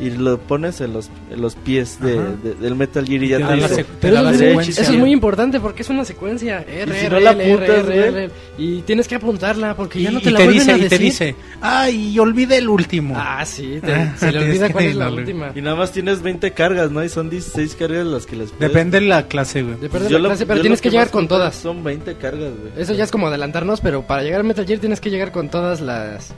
y 0.00 0.10
lo 0.10 0.38
pones 0.38 0.80
en 0.80 0.92
los, 0.92 1.08
en 1.30 1.40
los 1.40 1.54
pies 1.54 2.00
de, 2.00 2.14
de- 2.42 2.54
del 2.54 2.74
Metal 2.74 3.04
Gear 3.06 3.22
y 3.22 3.28
ya 3.28 3.46
Te 3.46 3.54
dice... 3.54 3.86
Pero 4.00 4.14
la 4.14 4.20
eso, 4.22 4.30
es, 4.32 4.38
secuencia. 4.38 4.82
eso 4.82 4.92
es 4.92 4.98
muy 4.98 5.12
importante 5.12 5.60
porque 5.60 5.82
es 5.82 5.90
una 5.90 6.04
secuencia. 6.04 6.60
R, 6.68 6.92
Y 6.96 6.98
si 7.00 7.06
R, 7.06 7.10
no 7.14 7.20
la 7.20 7.30
apuntas, 7.30 7.68
R. 7.88 8.08
R, 8.08 8.30
y 8.58 8.82
tienes 8.82 9.06
que 9.08 9.14
apuntarla 9.14 9.76
porque 9.76 10.00
Y, 10.00 10.02
ya 10.04 10.10
no 10.10 10.18
y 10.18 10.22
te 10.22 10.30
la 10.30 10.38
te 10.38 10.48
dice, 10.48 10.72
a 10.72 10.76
y 10.76 10.78
te 10.78 10.82
decir. 10.88 11.00
dice, 11.00 11.36
ay, 11.60 12.08
y 12.12 12.18
olvidé 12.18 12.58
el 12.58 12.68
último. 12.68 13.14
Ah, 13.16 13.44
sí, 13.46 13.78
te- 13.84 13.92
Ah, 13.94 14.14
se 14.18 14.32
le 14.32 14.38
olvida 14.44 14.66
que 14.68 14.72
cuál 14.72 14.84
es 14.86 14.96
la 14.96 15.10
última. 15.10 15.52
Y 15.54 15.60
nada 15.62 15.76
más 15.76 15.92
tienes 15.92 16.22
20 16.22 16.50
cargas, 16.52 16.90
¿no? 16.90 17.02
Y 17.04 17.08
son 17.08 17.30
16 17.30 17.74
cargas 17.76 18.06
las 18.06 18.26
que 18.26 18.36
les 18.36 18.50
puedes... 18.50 18.72
Depende 18.72 19.00
de 19.00 19.06
la 19.06 19.26
clase, 19.28 19.62
güey. 19.62 19.76
Depende 19.80 20.06
de 20.08 20.10
Yo 20.12 20.18
la 20.18 20.28
clase, 20.30 20.46
pero 20.46 20.60
tienes 20.60 20.80
que 20.80 20.90
llegar 20.90 21.10
con 21.10 21.28
todas. 21.28 21.54
Son 21.54 21.84
20 21.84 22.14
cargas, 22.16 22.50
güey. 22.60 22.72
Eso 22.82 22.94
ya 22.94 23.04
es 23.04 23.10
como 23.10 23.28
adelantarnos, 23.28 23.80
pero 23.80 24.02
para 24.02 24.22
llegar 24.22 24.40
a 24.40 24.42
Metal 24.42 24.66
Gear 24.66 24.80
tienes 24.80 25.00
que 25.00 25.10
llegar 25.10 25.30
con 25.32 25.48
todas 25.48 25.80
las 25.80 26.32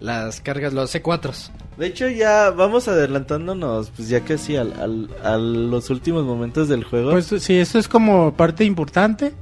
las 0.00 0.40
cargas, 0.40 0.72
los 0.72 0.94
C4s. 0.94 1.50
De 1.78 1.86
hecho, 1.86 2.08
ya 2.08 2.50
vamos 2.50 2.86
adelantándonos, 2.88 3.90
pues 3.90 4.08
ya 4.08 4.20
casi 4.20 4.56
al, 4.56 4.72
al- 4.80 5.10
a 5.24 5.36
los 5.36 5.90
últimos 5.90 6.24
momentos 6.24 6.68
del 6.68 6.84
juego. 6.84 7.10
Pues 7.12 7.26
sí, 7.38 7.56
eso 7.58 7.78
es 7.78 7.88
como 7.88 8.34
parte 8.34 8.64
importante. 8.64 9.32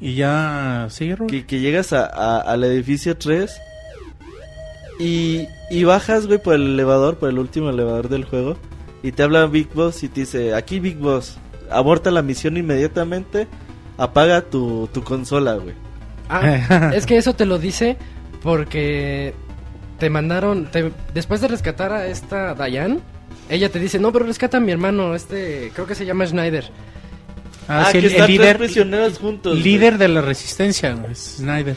Y 0.00 0.14
ya 0.14 0.86
sigue, 0.90 1.14
Rubén. 1.16 1.28
que, 1.30 1.46
que 1.46 1.60
llegas 1.60 1.92
a, 1.92 2.06
a- 2.06 2.40
al 2.40 2.64
edificio 2.64 3.16
3 3.16 3.52
y, 4.98 5.46
y 5.70 5.84
bajas, 5.84 6.26
güey, 6.26 6.38
por 6.40 6.54
el 6.54 6.62
elevador, 6.74 7.16
por 7.18 7.28
el 7.28 7.38
último 7.38 7.70
elevador 7.70 8.08
del 8.08 8.24
juego. 8.24 8.56
Y 9.02 9.12
te 9.12 9.22
habla 9.22 9.46
Big 9.46 9.68
Boss 9.74 10.02
y 10.04 10.08
te 10.08 10.20
dice, 10.20 10.54
aquí 10.54 10.78
Big 10.78 10.98
Boss, 10.98 11.38
aborta 11.70 12.10
la 12.12 12.22
misión 12.22 12.56
inmediatamente, 12.56 13.48
apaga 13.98 14.42
tu, 14.42 14.88
tu 14.92 15.02
consola, 15.02 15.54
güey. 15.54 15.74
Ah, 16.28 16.92
es 16.94 17.04
que 17.06 17.16
eso 17.16 17.34
te 17.34 17.44
lo 17.46 17.58
dice 17.58 17.96
porque 18.42 19.34
te 20.02 20.10
mandaron, 20.10 20.64
te- 20.66 20.90
después 21.14 21.40
de 21.40 21.46
rescatar 21.46 21.92
a 21.92 22.08
esta 22.08 22.54
Diane, 22.56 22.98
ella 23.48 23.68
te 23.68 23.78
dice, 23.78 24.00
no, 24.00 24.10
pero 24.10 24.26
rescata 24.26 24.56
a 24.56 24.60
mi 24.60 24.72
hermano, 24.72 25.14
este, 25.14 25.70
creo 25.72 25.86
que 25.86 25.94
se 25.94 26.04
llama 26.04 26.26
Schneider. 26.26 26.64
Ah, 27.68 27.82
Ah, 27.82 27.84
sí, 27.86 27.92
que 27.92 27.98
el, 27.98 28.04
están 28.06 28.22
el 28.22 28.26
tres 28.26 28.38
líder, 28.40 28.58
prisioneros 28.58 29.18
juntos. 29.20 29.56
líder 29.60 29.98
de 29.98 30.08
la 30.08 30.20
resistencia, 30.20 30.98
es 31.08 31.36
Snyder. 31.36 31.76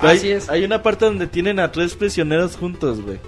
Pero 0.00 0.10
hay, 0.10 0.16
Así 0.16 0.30
es. 0.30 0.48
hay 0.48 0.64
una 0.64 0.82
parte 0.82 1.04
donde 1.04 1.26
tienen 1.26 1.60
a 1.60 1.70
tres 1.70 1.94
prisioneros 1.94 2.56
juntos, 2.56 3.02
güey. 3.02 3.18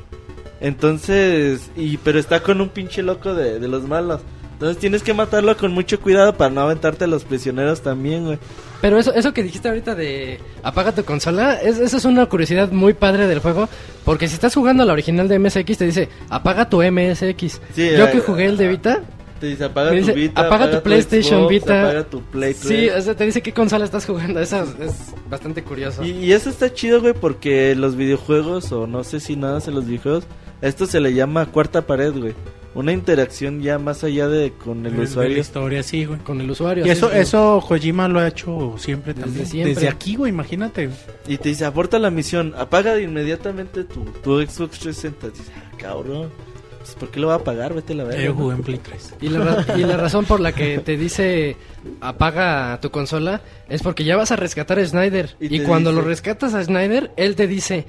Entonces, 0.63 1.71
y 1.77 1.99
pero 1.99 2.19
está 2.19 2.41
con 2.43 2.63
un 2.63 2.71
pinche 2.71 3.03
loco 3.03 3.35
de, 3.35 3.59
de 3.61 3.69
los 3.69 3.83
malos. 3.87 4.23
Entonces 4.61 4.77
tienes 4.77 5.03
que 5.03 5.15
matarlo 5.15 5.57
con 5.57 5.73
mucho 5.73 5.99
cuidado 5.99 6.35
para 6.37 6.51
no 6.51 6.61
aventarte 6.61 7.05
a 7.05 7.07
los 7.07 7.25
prisioneros 7.25 7.81
también, 7.81 8.27
güey. 8.27 8.39
Pero 8.83 8.99
eso, 8.99 9.11
eso 9.15 9.33
que 9.33 9.43
dijiste 9.43 9.69
ahorita 9.69 9.95
de 9.95 10.39
apaga 10.63 10.93
tu 10.95 11.03
consola, 11.03 11.55
es, 11.55 11.79
eso 11.79 11.97
es 11.97 12.05
una 12.05 12.27
curiosidad 12.27 12.71
muy 12.71 12.93
padre 12.93 13.27
del 13.27 13.39
juego. 13.39 13.71
Porque 14.05 14.29
si 14.29 14.35
estás 14.35 14.55
jugando 14.55 14.85
la 14.85 14.93
original 14.93 15.29
de 15.29 15.39
MSX, 15.39 15.79
te 15.79 15.87
dice 15.87 16.09
apaga 16.29 16.69
tu 16.69 16.83
MSX. 16.83 17.59
Sí, 17.75 17.91
Yo 17.97 18.05
eh, 18.05 18.11
que 18.13 18.21
jugué 18.21 18.45
el 18.45 18.59
de 18.59 18.69
Vita, 18.69 19.01
Te 19.41 19.47
dice 19.47 19.65
apaga 19.65 19.93
Me 19.93 20.01
tu 20.01 20.07
dice, 20.09 20.13
Vita, 20.13 20.43
apaga 20.43 20.71
tu 20.71 20.83
PlayStation 20.83 21.39
Xbox, 21.41 21.51
Vita. 21.51 21.83
apaga 21.83 22.05
tu 22.05 22.23
Play 22.25 22.53
sí, 22.53 22.69
3. 22.69 22.97
o 22.97 23.01
sea, 23.01 23.15
te 23.17 23.25
dice 23.25 23.41
qué 23.41 23.55
consola 23.55 23.87
estás 23.87 24.05
jugando. 24.05 24.41
Eso 24.41 24.63
es, 24.63 24.91
es 24.91 25.15
bastante 25.31 25.63
curioso. 25.65 26.05
Y, 26.05 26.11
y 26.11 26.33
eso 26.35 26.51
está 26.51 26.71
chido, 26.71 27.01
güey, 27.01 27.15
porque 27.15 27.75
los 27.75 27.97
videojuegos, 27.97 28.71
o 28.73 28.87
no 28.87 29.05
sé 29.05 29.21
si 29.21 29.37
nada 29.37 29.59
en 29.67 29.75
los 29.75 29.87
videojuegos, 29.87 30.25
esto 30.61 30.85
se 30.85 31.01
le 31.01 31.15
llama 31.15 31.47
cuarta 31.47 31.81
pared, 31.87 32.13
güey. 32.13 32.35
Una 32.73 32.93
interacción 32.93 33.61
ya 33.63 33.79
más 33.81 34.05
allá 34.05 34.29
de 34.29 34.53
con 34.53 34.87
el 34.87 34.93
De- 34.93 34.99
de 34.99 35.05
usuario. 35.05 35.33
la 35.35 35.39
historia, 35.41 35.83
sí, 35.83 36.05
güey. 36.05 36.21
Con 36.21 36.41
el 36.41 36.49
usuario. 36.51 36.87
Y 36.87 36.91
eso, 36.91 37.11
es, 37.11 37.29
eso 37.29 37.65
Kojima 37.67 38.07
lo 38.07 38.21
ha 38.21 38.29
hecho 38.29 38.77
siempre 38.79 39.13
Desde 39.13 39.27
también. 39.27 39.47
siempre. 39.47 39.75
Desde 39.75 39.89
aquí, 39.89 40.15
güey, 40.15 40.31
imagínate. 40.31 40.89
Y 41.27 41.37
te 41.39 41.49
dice, 41.49 41.65
aborta 41.65 41.99
la 41.99 42.11
misión, 42.11 42.55
apaga 42.57 42.95
de 42.95 43.03
inmediatamente 43.03 43.83
tu, 43.85 44.05
tu 44.23 44.41
Xbox 44.41 44.79
360. 44.79 45.31
Dices, 45.31 45.51
ah, 45.57 45.77
cabrón, 45.79 46.31
pues, 46.79 46.95
¿por 46.95 47.11
qué 47.11 47.19
lo 47.19 47.27
va 47.27 47.35
a 47.35 47.37
apagar? 47.39 47.75
Vete 47.75 47.93
a 47.93 47.97
la 47.97 48.05
verga. 48.05 48.23
Yo 48.23 48.35
jugué 48.35 48.55
en 48.55 48.63
Play 48.63 48.79
3. 48.79 49.15
Y 49.21 49.29
la, 49.31 49.67
y 49.77 49.81
la 49.81 49.97
razón 49.97 50.25
por 50.25 50.39
la 50.39 50.53
que 50.53 50.79
te 50.79 50.97
dice 50.97 51.57
apaga 52.01 52.79
tu 52.81 52.91
consola 52.93 53.41
es 53.69 53.83
porque 53.83 54.05
ya 54.05 54.17
vas 54.17 54.31
a 54.31 54.37
rescatar 54.37 54.79
a 54.79 54.87
Snyder. 54.87 55.35
Y 55.41 55.57
Y, 55.57 55.65
cuando 55.65 55.91
dice- 55.91 56.03
lo 56.03 56.09
rescatas 56.09 56.55
a 56.55 56.63
Snyder, 56.63 57.11
él 57.17 57.35
te 57.35 57.47
dice: 57.49 57.87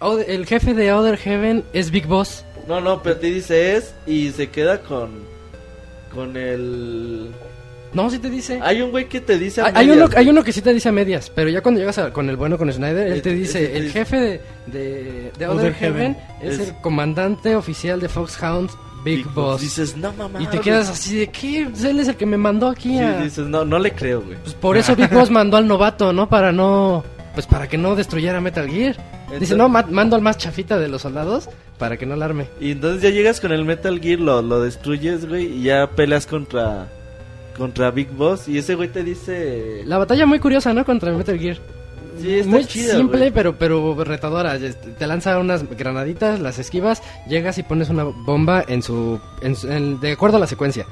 "Oh, 0.00 0.18
El 0.18 0.46
jefe 0.46 0.74
de 0.74 0.92
Other 0.92 1.16
Heaven 1.16 1.64
es 1.72 1.90
Big 1.92 2.06
Boss. 2.06 2.44
No, 2.68 2.80
no, 2.80 3.02
pero 3.02 3.16
te 3.16 3.28
dice 3.28 3.76
es 3.76 3.94
y 4.06 4.30
se 4.30 4.48
queda 4.50 4.80
con 4.82 5.10
con 6.14 6.36
el 6.36 7.30
No, 7.92 8.10
sí 8.10 8.18
te 8.18 8.28
dice. 8.30 8.60
Hay 8.62 8.82
un 8.82 8.90
güey 8.90 9.08
que 9.08 9.20
te 9.20 9.38
dice. 9.38 9.60
a 9.62 9.66
Hay, 9.66 9.72
hay 9.76 9.86
medias, 9.86 9.96
uno, 9.96 10.06
güey. 10.08 10.18
hay 10.18 10.28
uno 10.30 10.44
que 10.44 10.52
sí 10.52 10.60
te 10.62 10.74
dice 10.74 10.88
a 10.88 10.92
medias, 10.92 11.30
pero 11.34 11.48
ya 11.48 11.62
cuando 11.62 11.80
llegas 11.80 11.96
a- 11.98 12.12
con 12.12 12.28
el 12.28 12.36
bueno, 12.36 12.58
con 12.58 12.70
Snyder, 12.72 13.08
él 13.08 13.22
te 13.22 13.32
dice, 13.32 13.76
el 13.76 13.90
jefe 13.90 14.16
de, 14.20 14.40
de, 14.66 15.32
de 15.38 15.46
Other 15.46 15.58
Other 15.70 15.74
Heaven, 15.74 16.14
Heaven 16.14 16.16
es, 16.42 16.58
es- 16.60 16.68
el 16.68 16.74
comandante 16.82 17.56
oficial 17.56 18.00
de 18.00 18.08
Foxhound, 18.08 18.70
Big, 19.04 19.26
Boss. 19.32 19.60
Dices, 19.62 19.96
no 19.96 20.12
mamá. 20.12 20.42
y 20.42 20.46
te 20.48 20.58
quedas 20.60 20.88
así 20.90 21.16
de, 21.20 21.28
¿qué? 21.28 21.66
Pues 21.70 21.84
él 21.84 22.00
es 22.00 22.08
el 22.08 22.16
que 22.16 22.26
me 22.26 22.36
mandó 22.36 22.68
aquí 22.68 22.90
Sí, 22.90 22.98
a... 22.98 23.22
dices, 23.22 23.46
no, 23.46 23.64
no 23.64 23.78
le 23.78 23.92
creo, 23.92 24.20
güey. 24.22 24.36
Pues 24.42 24.54
por 24.54 24.76
eso 24.76 24.94
Big 24.96 25.08
Boss 25.10 25.30
mandó 25.30 25.56
al 25.56 25.66
novato, 25.66 26.12
¿no? 26.12 26.28
Para 26.28 26.52
no... 26.52 27.04
Pues 27.34 27.46
para 27.46 27.68
que 27.68 27.78
no 27.78 27.94
destruyera 27.94 28.40
Metal 28.40 28.68
Gear. 28.68 28.96
Dice, 28.96 29.04
Entonces- 29.34 29.56
no, 29.56 29.68
ma- 29.68 29.86
mando 29.88 30.16
al 30.16 30.22
más 30.22 30.36
chafita 30.36 30.78
de 30.78 30.88
los 30.88 31.02
soldados 31.02 31.48
para 31.78 31.96
que 31.96 32.06
no 32.06 32.14
alarme. 32.14 32.48
Y 32.60 32.72
entonces 32.72 33.02
ya 33.02 33.10
llegas 33.10 33.40
con 33.40 33.52
el 33.52 33.64
Metal 33.64 33.98
Gear, 34.00 34.20
lo, 34.20 34.42
lo 34.42 34.60
destruyes, 34.62 35.28
güey, 35.28 35.46
y 35.46 35.62
ya 35.64 35.88
peleas 35.90 36.26
contra 36.26 36.88
contra 37.56 37.90
Big 37.90 38.08
Boss 38.10 38.46
y 38.48 38.56
ese 38.58 38.76
güey 38.76 38.88
te 38.88 39.02
dice, 39.02 39.82
La 39.84 39.98
batalla 39.98 40.26
muy 40.26 40.38
curiosa, 40.38 40.72
¿no? 40.72 40.84
Contra 40.84 41.12
Metal 41.12 41.36
Gear. 41.38 41.58
sí, 42.20 42.40
muy 42.46 42.64
chida, 42.64 42.96
simple, 42.96 43.18
güey. 43.18 43.30
pero 43.32 43.56
pero 43.58 43.96
retadora. 44.04 44.56
Te 44.98 45.06
lanza 45.06 45.38
unas 45.38 45.68
granaditas, 45.76 46.38
las 46.40 46.58
esquivas, 46.60 47.02
llegas 47.28 47.58
y 47.58 47.62
pones 47.64 47.88
una 47.90 48.04
bomba 48.04 48.64
en 48.68 48.82
su, 48.82 49.20
en 49.42 49.56
en- 49.70 49.98
de 50.00 50.12
acuerdo 50.12 50.36
a 50.36 50.40
la 50.40 50.46
secuencia. 50.46 50.86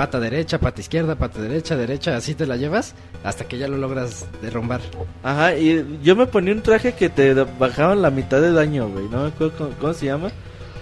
Pata 0.00 0.18
derecha, 0.18 0.58
pata 0.58 0.80
izquierda, 0.80 1.14
pata 1.16 1.42
derecha, 1.42 1.76
derecha, 1.76 2.16
así 2.16 2.34
te 2.34 2.46
la 2.46 2.56
llevas 2.56 2.94
hasta 3.22 3.44
que 3.44 3.58
ya 3.58 3.68
lo 3.68 3.76
logras 3.76 4.24
derrumbar. 4.40 4.80
Ajá, 5.22 5.54
y 5.56 5.98
yo 6.02 6.16
me 6.16 6.24
ponía 6.26 6.54
un 6.54 6.62
traje 6.62 6.94
que 6.94 7.10
te 7.10 7.34
bajaban 7.34 8.00
la 8.00 8.10
mitad 8.10 8.40
de 8.40 8.50
daño, 8.50 8.88
güey, 8.88 9.04
no 9.10 9.24
me 9.24 9.28
acuerdo 9.28 9.52
cómo, 9.58 9.70
cómo 9.78 9.92
se 9.92 10.06
llama. 10.06 10.30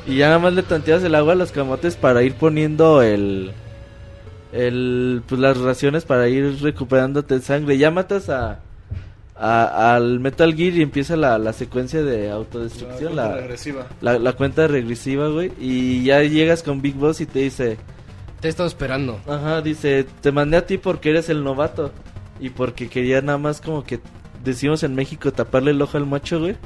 Y 0.06 0.18
ya 0.18 0.26
nada 0.28 0.38
más 0.38 0.52
le 0.52 0.62
tanteabas 0.62 1.02
el 1.02 1.16
agua 1.16 1.32
a 1.32 1.36
los 1.36 1.50
camotes 1.50 1.96
para 1.96 2.22
ir 2.22 2.34
poniendo 2.34 3.02
el 3.02 3.50
el 4.52 5.22
pues 5.28 5.40
las 5.40 5.58
raciones 5.58 6.04
para 6.04 6.28
ir 6.28 6.58
recuperándote 6.62 7.40
sangre. 7.40 7.76
Ya 7.76 7.90
matas 7.90 8.28
a, 8.28 8.60
a- 9.36 9.96
al 9.96 10.20
Metal 10.20 10.54
Gear 10.54 10.74
y 10.74 10.82
empieza 10.82 11.16
la, 11.16 11.38
la 11.38 11.52
secuencia 11.52 12.02
de 12.02 12.30
autodestrucción, 12.30 13.16
la, 13.16 13.34
regresiva. 13.34 13.86
la, 14.00 14.18
la 14.18 14.32
cuenta 14.34 14.66
regresiva, 14.68 15.28
güey. 15.28 15.50
Y 15.58 16.04
ya 16.04 16.22
llegas 16.22 16.62
con 16.62 16.80
Big 16.80 16.94
Boss 16.94 17.20
y 17.20 17.26
te 17.26 17.40
dice, 17.40 17.76
Te 18.40 18.48
he 18.48 18.50
estado 18.50 18.68
esperando. 18.68 19.20
ajá, 19.26 19.62
dice, 19.62 20.06
te 20.20 20.32
mandé 20.32 20.56
a 20.56 20.66
ti 20.66 20.78
porque 20.78 21.10
eres 21.10 21.28
el 21.28 21.42
novato. 21.42 21.92
Y 22.40 22.50
porque 22.50 22.88
quería 22.88 23.20
nada 23.20 23.38
más 23.38 23.60
como 23.60 23.82
que 23.82 24.00
decimos 24.44 24.82
en 24.82 24.94
México 24.94 25.32
taparle 25.32 25.72
el 25.72 25.82
ojo 25.82 25.96
al 25.96 26.06
macho, 26.06 26.40
güey. 26.40 26.56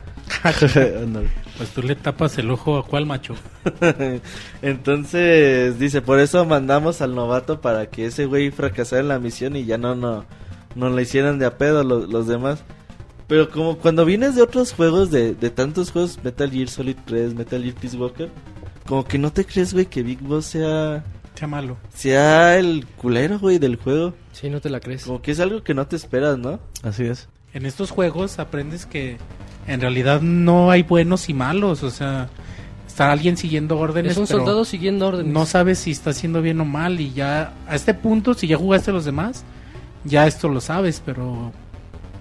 Pues 1.59 1.71
tú 1.75 1.83
le 1.83 1.95
tapas 1.95 2.39
el 2.39 2.51
ojo 2.51 2.79
a 2.79 2.85
cuál 2.85 3.07
macho. 3.07 3.35
Entonces, 4.63 5.79
dice, 5.79 6.01
por 6.01 6.19
eso 6.19 6.45
mandamos 6.45 7.03
al 7.03 7.15
novato 7.15 7.61
para 7.61 7.87
que 7.87 8.07
ese 8.07 8.25
güey 8.27 8.51
fracasara 8.51 9.03
en 9.03 9.09
la 9.09 9.19
misión 9.19 9.55
y 9.55 9.65
ya 9.65 9.79
no, 9.79 9.95
no, 9.95 10.25
no 10.75 10.91
le 10.91 11.03
hicieran 11.03 11.39
de 11.39 11.47
a 11.47 11.59
pedo 11.59 11.85
los, 11.85 12.09
los 12.09 12.27
demás. 12.27 12.65
Pero 13.29 13.51
como 13.51 13.79
cuando 13.79 14.05
vienes 14.05 14.35
de 14.35 14.43
otros 14.43 14.73
juegos, 14.73 15.11
de, 15.11 15.35
de 15.35 15.51
tantos 15.51 15.93
juegos, 15.93 16.19
Metal 16.25 16.51
Gear 16.51 16.69
Solid 16.69 16.97
3, 17.05 17.35
Metal 17.35 17.63
Gear 17.63 17.75
Peace 17.75 17.97
Walker, 17.97 18.31
como 18.87 19.05
que 19.05 19.19
no 19.19 19.33
te 19.33 19.45
crees, 19.45 19.73
güey, 19.73 19.87
que 19.87 20.03
Big 20.03 20.21
Boss 20.21 20.47
sea, 20.47 21.05
Sea 21.35 21.49
malo. 21.49 21.77
sea 21.95 22.59
el 22.59 22.87
culero, 22.97 23.39
güey, 23.39 23.59
del 23.59 23.77
juego. 23.77 24.15
Sí, 24.33 24.51
no 24.51 24.61
te 24.61 24.71
la 24.71 24.81
crees. 24.81 25.05
Como 25.05 25.23
que 25.23 25.33
es 25.33 25.41
algo 25.41 25.63
que 25.63 25.75
no 25.75 25.87
te 25.87 25.97
esperas, 25.97 26.39
¿no? 26.39 26.61
Así 26.83 27.05
es. 27.05 27.29
En 27.55 27.67
estos 27.67 27.91
juegos 27.91 28.39
aprendes 28.39 28.87
que 28.87 29.19
en 29.67 29.81
realidad 29.81 30.21
no 30.21 30.71
hay 30.71 30.83
buenos 30.83 31.29
y 31.29 31.35
malos. 31.35 31.83
O 31.83 31.91
sea, 31.91 32.29
está 32.87 33.11
alguien 33.11 33.37
siguiendo 33.37 33.79
órdenes. 33.79 34.13
Es 34.13 34.19
un 34.19 34.27
pero 34.27 34.39
soldado 34.39 34.65
siguiendo 34.65 35.09
órdenes. 35.09 35.33
No 35.33 35.47
sabes 35.47 35.79
si 35.79 35.91
está 35.91 36.11
haciendo 36.11 36.43
bien 36.43 36.61
o 36.61 36.65
mal. 36.65 37.01
Y 37.01 37.13
ya 37.13 37.53
a 37.67 37.75
este 37.75 37.95
punto, 37.95 38.35
si 38.35 38.47
ya 38.47 38.57
jugaste 38.57 38.91
a 38.91 38.95
los 38.95 39.05
demás, 39.05 39.45
ya 40.05 40.27
esto 40.27 40.49
lo 40.49 40.61
sabes. 40.61 41.03
Pero 41.05 41.53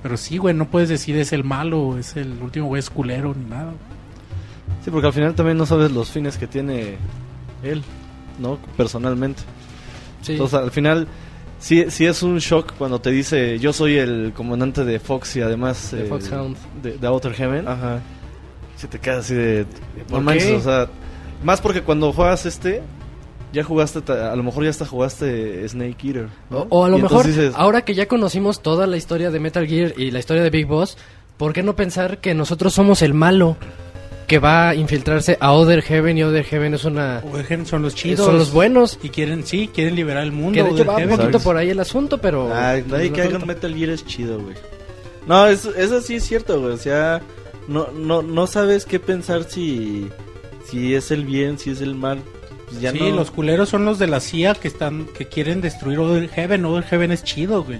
pero 0.01 0.17
sí, 0.17 0.37
güey, 0.37 0.55
no 0.55 0.69
puedes 0.69 0.89
decir 0.89 1.15
es 1.17 1.31
el 1.31 1.43
malo 1.43 1.81
o 1.81 1.97
es 1.97 2.15
el 2.15 2.41
último 2.41 2.67
güey 2.67 2.79
es 2.79 2.89
culero 2.89 3.35
ni 3.35 3.45
nada. 3.45 3.73
Sí, 4.83 4.89
porque 4.89 5.07
al 5.07 5.13
final 5.13 5.35
también 5.35 5.57
no 5.57 5.65
sabes 5.65 5.91
los 5.91 6.09
fines 6.09 6.37
que 6.37 6.47
tiene 6.47 6.97
él, 7.61 7.83
¿no? 8.39 8.57
Personalmente. 8.77 9.41
Sí. 10.21 10.33
Entonces, 10.33 10.59
al 10.59 10.71
final, 10.71 11.07
sí, 11.59 11.85
sí 11.89 12.05
es 12.05 12.23
un 12.23 12.37
shock 12.39 12.73
cuando 12.77 12.99
te 12.99 13.11
dice, 13.11 13.59
yo 13.59 13.73
soy 13.73 13.97
el 13.97 14.33
comandante 14.35 14.85
de 14.85 14.99
Fox 14.99 15.35
y 15.35 15.41
además... 15.41 15.91
De 15.91 16.05
eh, 16.05 16.07
Foxhound. 16.07 16.57
De, 16.81 16.97
de 16.97 17.07
Outer 17.07 17.33
Heaven. 17.33 17.67
Ajá. 17.67 18.01
Si 18.75 18.87
te 18.87 18.99
quedas 18.99 19.25
así 19.25 19.35
de... 19.35 19.65
¿Por 20.07 20.19
No 20.19 20.21
manches, 20.21 20.51
o 20.51 20.61
sea... 20.61 20.89
Más 21.43 21.59
porque 21.59 21.81
cuando 21.81 22.13
juegas 22.13 22.45
este, 22.45 22.83
ya 23.53 23.63
jugaste, 23.63 23.99
a 24.11 24.35
lo 24.35 24.43
mejor 24.43 24.63
ya 24.63 24.69
hasta 24.69 24.85
jugaste 24.85 25.67
Snake 25.67 25.97
Eater. 26.07 26.29
¿no? 26.49 26.67
O, 26.69 26.85
a 26.85 26.89
lo 26.89 26.99
Y 26.99 27.01
mejor, 27.01 27.25
dices, 27.25 27.53
ahora 27.55 27.83
que 27.83 27.93
ya 27.93 28.07
conocimos 28.07 28.61
toda 28.61 28.87
la 28.87 28.97
historia 28.97 29.31
de 29.31 29.39
Metal 29.39 29.67
Gear 29.67 29.93
y 29.97 30.11
la 30.11 30.19
historia 30.19 30.43
de 30.43 30.49
Big 30.49 30.67
Boss, 30.67 30.97
¿por 31.37 31.53
qué 31.53 31.63
no 31.63 31.75
pensar 31.75 32.19
que 32.19 32.33
nosotros 32.33 32.73
somos 32.73 33.01
el 33.01 33.13
malo 33.13 33.57
que 34.31 34.39
va 34.39 34.69
a 34.69 34.75
infiltrarse 34.75 35.37
a 35.39 35.51
Other 35.51 35.81
Heaven 35.81 36.17
y 36.17 36.23
Other 36.23 36.43
Heaven 36.45 36.73
es 36.73 36.85
una... 36.85 37.21
Oigan, 37.33 37.65
son 37.65 37.81
los 37.81 37.93
chidos. 37.95 38.25
Son 38.25 38.37
los 38.37 38.51
buenos. 38.51 38.97
Y 39.03 39.09
quieren, 39.09 39.45
sí, 39.45 39.69
quieren 39.73 39.95
liberar 39.95 40.23
el 40.23 40.31
mundo. 40.31 40.53
Que 40.53 40.63
de 40.63 40.69
hecho 40.71 40.85
va 40.85 40.93
un 40.95 40.99
Heaven. 41.01 41.17
poquito 41.17 41.39
por 41.41 41.57
ahí 41.57 41.69
el 41.69 41.79
asunto, 41.79 42.17
pero... 42.19 42.49
Ay, 42.53 42.81
pues, 42.81 42.91
nadie 42.93 43.09
no 43.09 43.15
que 43.15 43.21
haga 43.21 43.29
tanto. 43.31 43.43
un 43.45 43.47
Metal 43.49 43.75
Gear 43.75 43.89
es 43.89 44.05
chido, 44.05 44.39
güey. 44.39 44.55
No, 45.27 45.45
eso, 45.47 45.75
eso 45.75 46.01
sí 46.01 46.15
es 46.15 46.23
cierto, 46.23 46.59
güey. 46.61 46.73
O 46.73 46.77
sea, 46.77 47.21
no, 47.67 47.89
no, 47.91 48.21
no 48.21 48.47
sabes 48.47 48.85
qué 48.85 48.99
pensar 48.99 49.43
si, 49.43 50.07
si 50.69 50.95
es 50.95 51.11
el 51.11 51.25
bien, 51.25 51.59
si 51.59 51.71
es 51.71 51.81
el 51.81 51.93
mal. 51.95 52.19
Pues 52.69 52.79
ya 52.81 52.91
sí, 52.91 52.99
no. 53.01 53.11
los 53.17 53.31
culeros 53.31 53.67
son 53.69 53.83
los 53.85 53.99
de 53.99 54.07
la 54.07 54.19
CIA 54.21 54.55
que 54.55 54.69
están 54.69 55.07
que 55.07 55.27
quieren 55.27 55.59
destruir 55.61 55.99
Other 55.99 56.29
Heaven. 56.29 56.63
Other 56.65 56.83
Heaven 56.85 57.11
es 57.11 57.23
chido, 57.23 57.63
güey. 57.65 57.79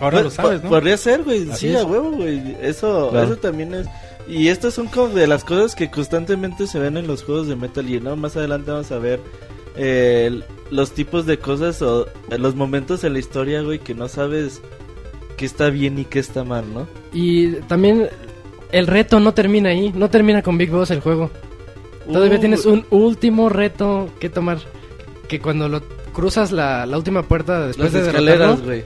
Ahora 0.00 0.20
Pu- 0.20 0.24
lo 0.24 0.30
sabes, 0.30 0.62
¿no? 0.62 0.68
Podría 0.68 0.96
ser, 0.98 1.22
güey. 1.22 1.50
Así 1.50 1.68
Sí, 1.68 1.74
es. 1.74 1.80
a 1.80 1.84
huevo, 1.86 2.10
güey. 2.12 2.56
Eso, 2.60 3.08
Claro. 3.10 3.26
eso 3.26 3.36
también 3.36 3.72
es. 3.74 3.86
Y 4.28 4.48
estas 4.48 4.74
son 4.74 4.86
como 4.86 5.08
de 5.08 5.26
las 5.26 5.44
cosas 5.44 5.74
que 5.74 5.90
constantemente 5.90 6.66
se 6.66 6.78
ven 6.78 6.96
en 6.96 7.06
los 7.06 7.24
juegos 7.24 7.48
de 7.48 7.56
Metal 7.56 7.86
Gear, 7.86 8.02
¿no? 8.02 8.16
Más 8.16 8.36
adelante 8.36 8.70
vamos 8.70 8.92
a 8.92 8.98
ver 8.98 9.20
eh, 9.76 10.40
los 10.70 10.92
tipos 10.92 11.26
de 11.26 11.38
cosas 11.38 11.82
o 11.82 12.06
eh, 12.30 12.38
los 12.38 12.54
momentos 12.54 13.04
en 13.04 13.14
la 13.14 13.18
historia, 13.18 13.62
güey, 13.62 13.78
que 13.78 13.94
no 13.94 14.08
sabes 14.08 14.62
qué 15.36 15.44
está 15.44 15.70
bien 15.70 15.98
y 15.98 16.04
qué 16.04 16.18
está 16.18 16.44
mal, 16.44 16.64
¿no? 16.72 16.86
Y 17.12 17.52
también 17.62 18.08
el 18.70 18.86
reto 18.86 19.18
no 19.20 19.34
termina 19.34 19.70
ahí, 19.70 19.92
no 19.94 20.08
termina 20.08 20.42
con 20.42 20.56
Big 20.56 20.70
Boss 20.70 20.90
el 20.90 21.00
juego. 21.00 21.30
Todavía 22.10 22.38
Uh, 22.38 22.40
tienes 22.40 22.66
un 22.66 22.84
último 22.90 23.48
reto 23.48 24.08
que 24.18 24.28
tomar. 24.28 24.58
Que 25.28 25.40
cuando 25.40 25.68
lo 25.68 25.82
cruzas 26.12 26.52
la, 26.52 26.84
la 26.86 26.96
última 26.96 27.22
puerta 27.22 27.66
después 27.66 27.92
las 27.92 28.02
de 28.02 28.08
escaleras, 28.08 28.62
güey. 28.62 28.84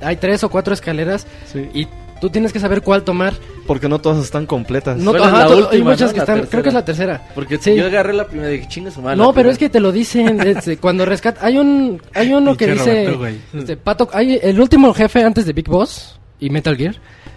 hay 0.00 0.16
tres 0.16 0.42
o 0.44 0.48
cuatro 0.48 0.74
escaleras 0.74 1.26
sí, 1.52 1.68
y 1.72 1.86
tú 2.20 2.30
tienes 2.30 2.52
que 2.52 2.60
saber 2.60 2.82
cuál 2.82 3.02
tomar. 3.04 3.34
porque 3.66 3.88
no 3.88 3.98
todas 4.00 4.24
están 4.24 4.46
completas. 4.46 4.96
No, 4.98 5.10
Bueno, 5.10 5.26
ajá, 5.26 5.38
la 5.40 5.46
to- 5.46 5.52
hay 5.54 5.60
última, 5.62 5.90
muchas 5.90 6.08
¿no? 6.08 6.12
que 6.12 6.16
La 6.18 6.22
están, 6.22 6.34
tercera. 6.36 6.50
creo 6.50 6.62
que 6.62 6.68
es 6.70 6.74
la 6.74 6.84
tercera. 6.84 7.28
Porque 7.34 7.58
Sí. 7.58 7.74
yo 7.76 7.86
agarré 7.86 8.14
la 8.14 8.26
primera 8.26 8.50
y 8.50 8.56
dije, 8.56 8.68
chingue 8.68 8.90
su 8.90 9.02
madre. 9.02 9.16
No, 9.18 9.32
pero 9.34 9.50
es 9.50 9.56
primera". 9.58 9.70
que 9.70 9.72
te 9.72 9.80
lo 9.80 9.92
dicen 9.92 10.40
este, 10.46 10.76
cuando 10.78 11.04
rescata. 11.04 11.44
Hay 11.44 11.58
un, 11.58 12.00
hay 12.14 12.32
uno 12.32 12.56
que 12.56 12.66
dice, 12.72 13.10
Roberto, 13.10 13.38
este, 13.58 13.76
Pato, 13.76 14.08
hay 14.12 14.38
el 14.42 14.58
último 14.60 14.92
jefe 14.94 15.22
antes 15.22 15.44
de 15.44 15.52
Big 15.52 15.68
Boss 15.68 16.18
y 16.40 16.48
Metal 16.50 16.76
Gear 16.76 16.94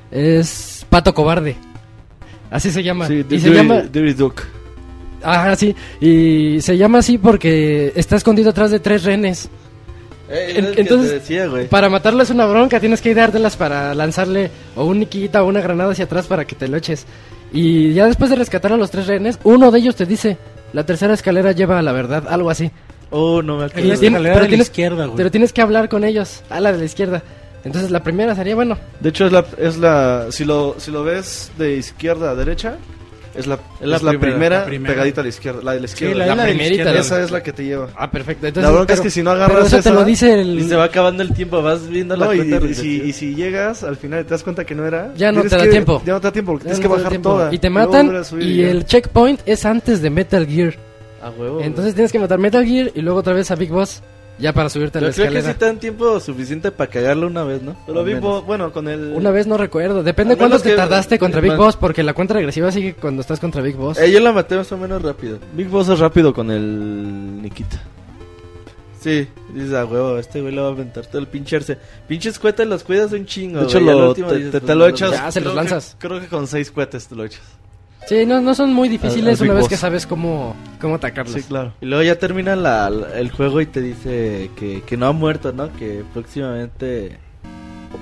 es 0.10 0.86
Pato 0.90 1.14
Cobarde. 1.14 1.56
Así 2.50 2.72
se 2.72 2.82
llama. 2.84 3.08
Sí, 3.08 3.26
y 3.30 3.40
se 3.40 3.50
llama, 3.50 3.82
Duke. 3.82 4.44
ajá, 5.24 5.56
sí, 5.56 5.76
y 6.00 6.60
se 6.62 6.78
llama 6.78 7.00
así 7.00 7.18
porque 7.18 7.92
está 7.96 8.16
escondido 8.16 8.50
atrás 8.52 8.72
de 8.72 8.80
tres 8.80 9.04
renes. 9.04 9.50
Eh, 10.32 10.54
en- 10.58 10.80
entonces, 10.80 11.12
decía. 11.12 11.50
Para 11.70 11.90
matarlo 11.90 12.24
es 12.24 12.30
una 12.30 12.46
bronca, 12.46 12.80
tienes 12.80 13.02
que 13.02 13.14
dártelas 13.14 13.58
para 13.58 13.94
lanzarle 13.94 14.50
o 14.76 14.86
un 14.86 15.00
niquita 15.00 15.44
o 15.44 15.48
una 15.48 15.62
granada 15.62 15.92
hacia 15.92 16.06
atrás 16.06 16.28
para 16.28 16.46
que 16.46 16.56
te 16.56 16.68
lo 16.68 16.78
eches. 16.78 17.06
Y 17.54 17.94
ya 17.94 18.06
después 18.08 18.30
de 18.30 18.38
rescatar 18.38 18.72
a 18.74 18.78
los 18.78 18.92
tres 18.92 19.08
rehenes, 19.08 19.38
uno 19.44 19.72
de 19.72 19.80
ellos 19.80 19.96
te 19.96 20.06
dice, 20.06 20.38
la 20.74 20.86
tercera 20.86 21.14
escalera 21.14 21.52
lleva 21.52 21.80
a 21.80 21.82
la 21.82 21.92
verdad, 21.92 22.26
algo 22.30 22.50
así. 22.50 22.72
Oh, 23.10 23.42
no 23.42 23.56
me 23.56 23.60
la 23.62 23.66
acuerdo. 23.68 23.90
Tiene- 24.00 24.08
escalera 24.08 24.34
pero 24.34 24.36
de 24.36 24.42
la 24.44 24.48
tienes- 24.48 24.68
izquierda, 24.68 25.06
güey. 25.06 25.18
Pero 25.18 25.32
tienes 25.32 25.52
que 25.54 25.62
hablar 25.62 25.90
con 25.90 26.04
ellos, 26.06 26.42
a 26.50 26.60
la 26.62 26.72
de 26.72 26.78
la 26.80 26.86
izquierda. 26.86 27.22
Entonces 27.66 27.92
la 27.92 28.02
primera 28.02 28.34
sería, 28.36 28.56
bueno, 28.56 28.78
De 29.02 29.10
hecho, 29.10 29.26
es 29.26 29.32
la, 29.34 29.46
es 29.60 29.78
la 29.78 30.28
si, 30.32 30.46
lo, 30.46 30.76
si 30.80 30.90
lo 30.92 31.04
ves 31.04 31.52
de 31.58 31.76
izquierda 31.76 32.32
a 32.32 32.36
derecha, 32.36 32.78
es 33.36 33.48
la, 33.48 33.56
Es 33.80 33.88
la 33.88 33.96
es 33.98 34.04
la 34.04 34.12
primera, 34.12 34.32
primera, 34.32 34.60
la 34.60 34.66
primera. 34.66 34.94
pegadita 34.94 35.22
a 35.22 35.24
la 35.24 35.30
izquierda. 35.30 35.62
La 35.64 35.72
de 35.74 35.80
la 35.80 35.86
izquierda. 35.86 36.16
la, 36.16 36.26
la 36.26 36.36
la 36.36 36.36
la 36.36 36.50
primerita, 36.50 36.74
izquierda. 36.84 37.00
esa 37.00 37.24
es 37.24 37.32
la 37.32 37.42
que 37.44 37.54
te 37.54 37.64
lleva. 37.64 37.88
ah, 37.96 38.12
perfecto. 38.12 38.48
Entonces, 38.48 38.70
la 38.70 38.76
bronca 38.76 38.94
es 38.94 39.00
pero- 39.00 39.04
que 39.04 39.10
si 39.12 39.24
no 39.24 39.32
agarras 39.32 39.68
eso 39.68 39.76
te 39.78 39.80
esa, 39.80 39.92
lo 39.94 40.04
dice 40.04 40.42
el... 40.42 40.60
Y 40.60 40.64
se 40.68 40.76
va 40.76 40.84
acabando 40.86 41.24
el 41.24 41.34
tiempo, 41.34 41.62
vas 41.62 41.88
viendo 41.88 42.16
la 42.16 42.26
no, 42.26 42.34
y, 42.34 42.38
cuenta 42.38 42.56
y 42.56 42.60
regresiva. 42.60 43.04
si, 43.04 43.10
y 43.10 43.14
si 43.14 43.36
llegas 43.36 43.84
al 43.84 43.96
final 43.98 44.22
y 44.22 44.24
te 44.24 44.30
das 44.32 44.44
cuenta 44.44 44.66
que 44.66 44.76
no 44.76 44.86
era, 44.86 45.14
Ya 45.16 45.32
no 45.32 45.42
te 45.44 45.50
da 45.50 45.64
que- 45.64 45.70
tiempo. 45.70 46.02
Ya 46.06 46.14
no 46.14 46.22
te 46.22 46.28
da 46.28 46.32
tiempo 46.34 46.52
porque 46.54 46.66
Ya 46.68 46.74
tienes 46.76 46.90
no 46.90 46.96
que 46.96 46.98
te 47.02 47.04
bajar 47.04 47.22
toda. 47.22 47.54
Y 47.54 47.60
te 47.60 47.70
matan 47.70 48.26
subir 48.26 48.48
y 48.48 48.58
ya. 48.62 48.70
el 48.72 48.86
checkpoint 48.86 49.42
es 49.46 49.66
antes 49.66 50.02
de 50.02 50.10
Metal 50.10 50.46
Gear. 50.48 50.76
A 51.24 51.30
huevo. 51.30 51.62
Entonces 51.62 51.94
tienes 51.94 52.12
que 52.12 52.20
matar 52.20 52.40
Metal 52.40 52.66
Gear 52.66 52.92
y 52.96 53.02
luego 53.02 53.20
otra 53.20 53.34
vez 53.34 53.50
a 53.52 53.56
Big 53.56 53.70
Boss 53.70 54.02
ya 54.42 54.52
para 54.54 54.70
subirte 54.70 54.98
a 54.98 55.02
Yo 55.02 55.08
la 55.08 55.14
creo 55.14 55.32
que 55.32 55.42
sí 55.42 55.54
te 55.54 55.66
dan 55.66 55.80
tiempo 55.80 56.20
suficiente 56.20 56.72
para 56.72 56.90
cagarlo 56.90 57.28
una 57.28 57.44
vez, 57.44 57.62
¿no? 57.62 57.76
Pero 57.86 58.04
Big. 58.04 58.20
Boss, 58.20 58.46
bueno, 58.46 58.72
con 58.74 58.88
el... 58.90 59.14
Una 59.16 59.32
vez 59.32 59.48
no 59.48 59.58
recuerdo, 59.58 60.04
depende 60.04 60.34
Al 60.34 60.40
menos 60.42 60.64
te 60.64 60.72
que- 60.72 60.76
tardaste 60.76 61.18
contra 61.20 61.40
Big 61.40 61.52
man- 61.52 61.58
Boss 61.60 61.78
porque 61.78 62.04
la 62.04 62.14
cuenta 62.14 62.34
regresiva 62.34 62.72
sigue 62.72 62.96
cuando 62.96 63.22
estás 63.22 63.40
contra 63.40 63.62
Big 63.62 63.76
Boss. 63.76 63.98
Eh, 64.00 64.12
yo 64.12 64.20
la 64.20 64.34
maté 64.34 64.56
más 64.58 64.72
o 64.72 64.78
menos 64.78 65.02
rápido. 65.02 65.40
Big 65.54 65.68
Boss 65.70 65.88
es 65.90 66.00
rápido 66.00 66.34
con 66.34 66.52
el 66.52 67.42
Nikita. 67.42 67.82
Sí, 69.00 69.28
dices 69.54 69.74
a 69.74 69.86
huevo, 69.86 70.18
este 70.20 70.42
güey 70.42 70.54
le 70.54 70.62
va 70.62 70.68
a 70.68 70.72
aventar 70.72 71.06
todo 71.08 71.18
el 71.20 71.28
pinche 71.28 71.56
arce. 71.56 71.78
Pinches 72.08 72.38
cohetes 72.38 72.68
los 72.68 72.84
cuidas 72.84 73.12
un 73.14 73.26
chingo. 73.26 73.60
De 73.62 73.66
hecho, 73.66 73.80
güey, 73.80 73.88
y 73.88 73.90
al 73.90 73.98
lo, 73.98 74.10
último 74.10 74.28
te, 74.28 74.36
dices, 74.36 74.52
te- 74.52 74.60
pues, 74.60 74.68
te 74.68 74.74
no 74.76 74.80
lo 74.80 74.88
echas. 74.88 75.12
Ya, 75.12 75.32
se 75.32 75.42
los 75.42 75.54
creo 75.54 75.64
que- 75.64 75.70
lanzas. 75.72 75.96
creo 75.98 76.20
que 76.22 76.28
con 76.28 76.46
seis 76.48 76.70
cohetes 76.70 77.08
te 77.08 77.16
lo 77.16 77.26
echas. 77.26 77.42
Sí, 78.08 78.26
no, 78.26 78.42
no 78.42 78.54
son 78.56 78.74
muy 78.74 78.90
difíciles 78.90 79.40
Al- 79.40 79.46
al 79.46 79.50
una 79.52 79.54
vez 79.56 79.62
Boss. 79.64 79.70
que 79.70 79.78
sabes 79.78 80.06
cómo, 80.06 80.56
cómo 80.82 80.96
atacarlos. 80.96 81.34
Sí, 81.36 81.44
claro. 81.44 81.74
Y 81.82 81.86
luego 81.86 82.04
ya 82.04 82.18
termina 82.20 82.56
la- 82.56 82.90
la- 82.90 83.18
el 83.20 83.32
juego 83.32 83.62
y 83.62 83.66
te 83.68 83.82
dice 83.82 84.50
que, 84.56 84.82
que 84.86 84.98
no 84.98 85.08
ha 85.08 85.12
muerto, 85.14 85.54
¿no? 85.54 85.72
Que 85.74 86.04
próximamente 86.14 87.18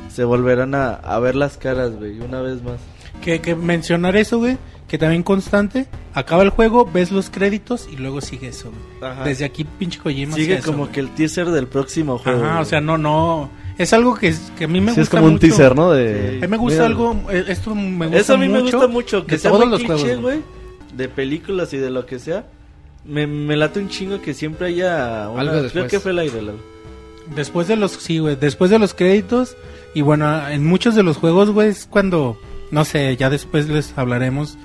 se 0.10 0.24
volverán 0.24 0.74
a, 0.76 0.94
a 0.96 1.20
ver 1.20 1.36
las 1.36 1.58
caras, 1.58 1.96
güey, 1.96 2.20
una 2.22 2.42
vez 2.42 2.64
más. 2.64 2.80
Que, 3.22 3.40
que 3.42 3.56
mencionar 3.56 4.16
eso, 4.16 4.38
güey. 4.40 4.58
Que 4.88 4.98
también 4.98 5.22
constante. 5.22 5.86
Acaba 6.16 6.42
el 6.42 6.50
juego, 6.50 6.90
ves 6.92 7.12
los 7.12 7.30
créditos 7.30 7.88
y 7.92 7.98
luego 7.98 8.22
sigue 8.22 8.48
eso, 8.48 8.72
güey. 8.72 9.12
Ajá. 9.12 9.24
Desde 9.24 9.46
aquí, 9.46 9.64
pinche 9.64 10.00
Kojima. 10.00 10.34
Sigue 10.36 10.56
eso, 10.56 10.66
como 10.72 10.84
güey. 10.86 10.92
que 10.94 11.00
el 11.02 11.10
teaser 11.14 11.48
del 11.52 11.68
próximo 11.68 12.18
juego. 12.18 12.40
Ajá, 12.44 12.52
güey. 12.54 12.62
o 12.64 12.66
sea, 12.66 12.82
no, 12.82 12.98
no. 12.98 13.52
Es 13.80 13.94
algo 13.94 14.14
que, 14.14 14.28
es- 14.28 14.52
que 14.58 14.66
a 14.66 14.68
mí 14.68 14.80
me 14.82 14.92
Sí, 14.94 15.00
gusta 15.00 15.02
es 15.02 15.10
como 15.10 15.26
un 15.26 15.32
mucho. 15.34 15.48
teaser, 15.48 15.76
¿no? 15.76 15.90
De, 15.92 16.38
A 16.38 16.42
mí 16.42 16.48
me 16.48 16.58
gusta 16.58 16.76
Mira, 16.84 16.86
algo. 16.86 17.16
eh, 17.32 17.46
Esto 17.48 17.74
me 17.74 18.06
gusta 18.06 18.20
Eso 18.20 18.34
a 18.34 18.38
mí 18.38 18.48
me 18.48 18.60
mucho 18.62 18.78
gusta 18.78 18.88
mucho, 18.92 19.26
que 19.26 19.32
de 19.32 19.40
sea 19.40 19.50
todos 19.52 19.64
muy 19.66 19.72
los 19.72 19.80
cliché, 19.80 19.96
juegos, 20.16 20.22
güey, 20.22 20.42
de 20.96 21.10
películas 21.10 21.74
y 21.74 21.78
de 21.78 21.90
lo 21.90 22.06
que 22.06 22.20
sea. 22.20 22.46
Me, 23.06 23.26
me 23.26 23.56
late 23.58 23.80
un 23.80 23.90
chingo 23.90 24.22
que 24.22 24.34
siempre 24.36 24.68
haya 24.68 25.30
una- 25.30 25.42
Algo 25.42 25.52
Creo 25.54 25.64
después. 25.64 25.88
que 25.92 26.00
fue 26.00 26.12
el 26.12 26.20
aire, 26.20 26.42
Lalo. 26.42 26.60
Después 27.36 27.68
de 27.68 27.76
los, 27.78 27.92
sí, 27.94 28.20
güey, 28.20 28.36
después 28.36 28.70
de 28.72 28.80
los 28.80 28.94
créditos 28.94 29.56
y 29.94 30.02
bueno, 30.02 30.48
en 30.50 30.66
muchos 30.66 30.94
de 30.96 31.04
los 31.04 31.18
juegos, 31.18 31.50
güey, 31.52 31.70
es 31.70 31.86
cuando, 31.90 32.38
no 32.72 32.84
sé, 32.86 33.16
ya 33.18 33.30
después 33.30 33.70
les 33.70 33.94
hablaremos 33.98 34.58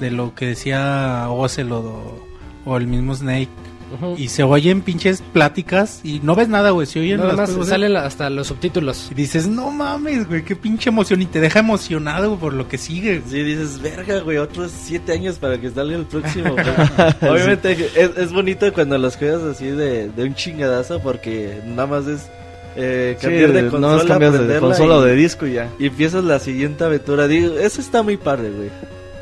de 0.00 0.10
lo 0.10 0.34
que 0.34 0.46
decía 0.46 1.26
Ocelot 1.30 1.84
o, 1.84 2.26
o 2.64 2.76
el 2.76 2.86
mismo 2.86 3.14
Snake 3.14 3.48
Ujú. 3.94 4.16
y 4.18 4.28
se 4.28 4.42
oyen 4.42 4.82
pinches 4.82 5.22
pláticas 5.32 6.00
y 6.02 6.18
no 6.22 6.34
ves 6.34 6.48
nada, 6.48 6.70
güey, 6.70 6.86
se 6.86 6.98
oyen 7.00 7.18
Nada 7.18 7.28
las 7.30 7.36
más 7.36 7.50
cosas, 7.50 7.68
salen 7.68 7.96
hasta 7.96 8.28
los 8.30 8.48
subtítulos. 8.48 9.08
y 9.12 9.14
dices, 9.14 9.46
no 9.46 9.70
mames, 9.70 10.26
güey, 10.26 10.44
qué 10.44 10.56
pinche 10.56 10.90
emoción 10.90 11.22
y 11.22 11.26
te 11.26 11.40
deja 11.40 11.60
emocionado 11.60 12.36
por 12.36 12.52
lo 12.52 12.66
que 12.68 12.78
sigue. 12.78 13.22
Sí, 13.28 13.42
dices, 13.44 13.80
verga, 13.80 14.20
güey, 14.20 14.38
otros 14.38 14.72
siete 14.72 15.12
años 15.12 15.36
para 15.38 15.60
que 15.60 15.70
salga 15.70 15.96
el 15.96 16.04
próximo. 16.04 16.52
güey". 16.54 16.66
Obviamente 17.30 17.72
es, 17.94 18.16
es 18.16 18.32
bonito 18.32 18.72
cuando 18.72 18.98
los 18.98 19.16
juegas 19.16 19.42
así 19.42 19.66
de, 19.66 20.08
de 20.08 20.24
un 20.24 20.34
chingadazo 20.34 21.00
porque 21.00 21.60
nada 21.66 21.86
más 21.86 22.06
es 22.08 22.26
eh, 22.74 23.16
Sí, 23.20 23.26
cambiar 23.26 23.52
de 23.52 23.62
nada 23.62 23.70
consola, 23.70 23.96
más 23.96 24.04
cambias 24.04 24.48
de 24.48 24.58
consola 24.58 24.96
o 24.96 25.02
de 25.02 25.14
disco 25.14 25.46
y 25.46 25.52
ya. 25.54 25.70
y 25.78 25.86
empiezas 25.86 26.24
la 26.24 26.38
siguiente 26.40 26.82
aventura. 26.84 27.28
Digo, 27.28 27.54
eso 27.58 27.80
está 27.80 28.02
muy 28.02 28.16
padre, 28.16 28.50
güey. 28.50 28.70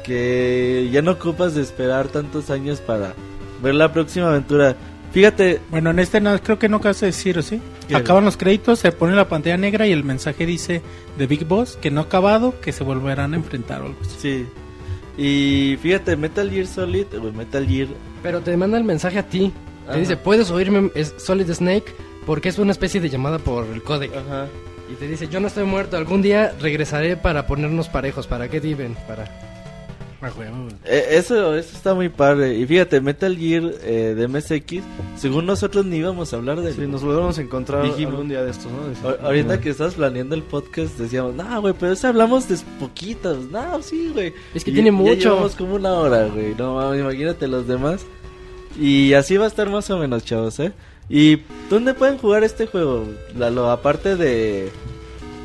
Que 0.02 0.88
ya 0.92 1.02
no 1.02 1.12
ocupas 1.12 1.54
de 1.54 1.62
esperar 1.62 2.08
tantos 2.08 2.50
años 2.50 2.80
para 2.80 3.14
ver 3.64 3.74
la 3.74 3.92
próxima 3.92 4.28
aventura. 4.28 4.76
Fíjate, 5.12 5.60
Bueno, 5.70 5.90
en 5.90 5.98
este 5.98 6.20
no, 6.20 6.40
creo 6.40 6.58
que 6.58 6.68
no 6.68 6.76
acabas 6.76 7.00
de 7.00 7.06
decir, 7.08 7.38
¿o 7.38 7.42
sí? 7.42 7.60
¿Qué? 7.88 7.96
Acaban 7.96 8.24
los 8.24 8.36
créditos, 8.36 8.78
se 8.78 8.92
pone 8.92 9.14
la 9.14 9.28
pantalla 9.28 9.56
negra 9.56 9.86
y 9.86 9.92
el 9.92 10.04
mensaje 10.04 10.46
dice 10.46 10.82
de 11.16 11.26
Big 11.26 11.44
Boss 11.44 11.78
que 11.80 11.90
no 11.90 12.00
ha 12.00 12.04
acabado, 12.04 12.60
que 12.60 12.72
se 12.72 12.84
volverán 12.84 13.32
a 13.32 13.36
enfrentar 13.36 13.82
o 13.82 13.86
algo 13.86 13.98
así. 14.02 14.16
sí. 14.18 14.46
Y 15.16 15.76
fíjate, 15.80 16.16
Metal 16.16 16.50
Gear 16.50 16.66
Solid, 16.66 17.06
Metal 17.36 17.64
Gear 17.64 17.86
Pero 18.20 18.40
te 18.40 18.56
manda 18.56 18.76
el 18.76 18.82
mensaje 18.82 19.20
a 19.20 19.22
ti. 19.22 19.52
Ajá. 19.84 19.92
Te 19.92 20.00
dice, 20.00 20.16
puedes 20.16 20.50
oírme 20.50 20.90
es 20.96 21.14
Solid 21.18 21.48
Snake 21.52 21.94
porque 22.26 22.48
es 22.48 22.58
una 22.58 22.72
especie 22.72 23.00
de 23.00 23.08
llamada 23.08 23.38
por 23.38 23.66
el 23.66 23.82
códec. 23.82 24.10
Ajá. 24.16 24.48
Y 24.90 24.94
te 24.96 25.06
dice, 25.06 25.28
yo 25.28 25.40
no 25.40 25.46
estoy 25.46 25.64
muerto, 25.64 25.96
algún 25.96 26.20
día 26.20 26.52
regresaré 26.60 27.16
para 27.16 27.46
ponernos 27.46 27.88
parejos, 27.88 28.26
para 28.26 28.48
que 28.48 28.60
diven, 28.60 28.96
para... 29.06 29.53
Ah. 30.26 30.68
Eh, 30.86 31.06
Eso, 31.10 31.54
eso 31.54 31.76
está 31.76 31.94
muy 31.94 32.08
padre. 32.08 32.54
Y 32.56 32.66
fíjate, 32.66 33.00
Metal 33.00 33.36
Gear 33.36 33.62
eh, 33.82 34.14
de 34.16 34.28
MSX, 34.28 34.82
según 35.16 35.46
nosotros 35.46 35.84
ni 35.84 35.96
íbamos 35.98 36.32
a 36.32 36.36
hablar 36.36 36.60
de 36.60 36.72
Sí, 36.72 36.80
nos 36.86 37.02
volvemos 37.02 37.38
a 37.38 37.42
encontrar 37.42 37.82
Dijimos. 37.82 38.12
algún 38.14 38.28
día 38.28 38.42
de 38.42 38.50
estos, 38.50 38.70
¿no? 38.72 38.88
Decimos, 38.88 39.16
Ahorita 39.22 39.60
que 39.60 39.70
estás 39.70 39.94
planeando 39.94 40.34
el 40.34 40.42
podcast 40.42 40.98
decíamos, 40.98 41.34
no, 41.34 41.60
güey, 41.60 41.74
pero 41.78 41.92
eso 41.92 42.08
hablamos 42.08 42.48
de 42.48 42.56
poquitos. 42.80 43.50
No, 43.50 43.82
sí, 43.82 44.10
güey. 44.14 44.32
Es 44.54 44.64
que 44.64 44.70
Y 44.70 44.74
tiene 44.74 44.90
ya 44.90 44.96
mucho. 44.96 45.14
llevamos 45.30 45.54
como 45.56 45.74
una 45.74 45.92
hora, 45.94 46.26
güey. 46.28 46.54
No, 46.56 46.76
mames, 46.76 47.00
imagínate 47.00 47.46
los 47.48 47.66
demás. 47.66 48.04
Y 48.80 49.12
así 49.14 49.36
va 49.36 49.44
a 49.44 49.48
estar 49.48 49.68
más 49.70 49.88
o 49.90 49.98
menos, 49.98 50.24
chavos, 50.24 50.58
¿eh? 50.58 50.72
¿Y 51.08 51.42
dónde 51.68 51.92
pueden 51.94 52.16
jugar 52.18 52.44
este 52.44 52.66
juego? 52.66 53.04
Lalo, 53.36 53.70
aparte 53.70 54.16
de... 54.16 54.70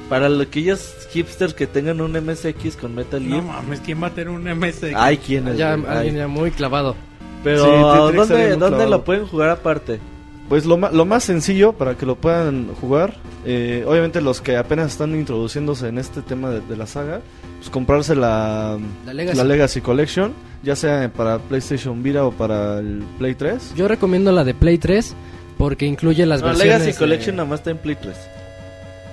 Para 0.09 0.27
lo- 0.27 0.41
aquellos 0.41 0.93
hipsters 1.13 1.53
que 1.53 1.67
tengan 1.67 2.01
un 2.01 2.13
MSX 2.17 2.75
con 2.75 2.95
Metal 2.95 3.23
No 3.27 3.35
Gear. 3.35 3.43
mames, 3.45 3.79
¿quién 3.81 4.01
va 4.01 4.07
a 4.07 4.09
tener 4.09 4.29
un 4.29 4.47
MS? 4.47 4.91
Hay 4.95 5.17
quienes. 5.17 5.55
Ya, 5.57 5.75
güey, 5.75 5.87
alguien 5.91 6.15
ya 6.15 6.27
muy 6.27 6.51
clavado. 6.51 6.95
Pero 7.43 7.63
Sí, 7.63 7.69
¿dónde, 7.71 8.49
¿dónde 8.49 8.57
clavado. 8.57 8.89
lo 8.89 9.03
pueden 9.03 9.25
jugar 9.27 9.49
aparte? 9.49 9.99
Pues 10.49 10.65
lo, 10.65 10.77
ma- 10.77 10.89
lo 10.91 11.05
más 11.05 11.23
sencillo 11.23 11.73
para 11.73 11.95
que 11.95 12.07
lo 12.07 12.15
puedan 12.15 12.73
jugar, 12.81 13.15
eh, 13.45 13.85
obviamente 13.87 14.19
los 14.19 14.41
que 14.41 14.57
apenas 14.57 14.91
están 14.91 15.13
introduciéndose 15.13 15.87
en 15.87 15.99
este 15.99 16.23
tema 16.23 16.49
de, 16.49 16.59
de 16.61 16.75
la 16.75 16.87
saga, 16.87 17.21
pues 17.59 17.69
comprarse 17.69 18.15
la, 18.15 18.79
La 19.05 19.13
Legacy. 19.13 19.37
la 19.37 19.43
Legacy 19.43 19.81
Collection, 19.81 20.33
ya 20.63 20.75
sea 20.75 21.11
para 21.15 21.37
PlayStation 21.37 22.01
Vita 22.01 22.25
o 22.25 22.31
para 22.31 22.79
el 22.79 23.03
Play 23.19 23.35
3. 23.35 23.75
Yo 23.75 23.87
recomiendo 23.87 24.31
la 24.31 24.43
de 24.43 24.55
Play 24.55 24.79
3 24.79 25.13
porque 25.59 25.85
incluye 25.85 26.25
las 26.25 26.41
No, 26.41 26.47
versiones... 26.47 26.73
Legacy 26.79 26.91
de- 26.93 26.97
Collection 26.97 27.35
nada 27.35 27.47
más 27.47 27.59
está 27.59 27.69
en 27.69 27.77
Play 27.77 27.95
3. 28.01 28.17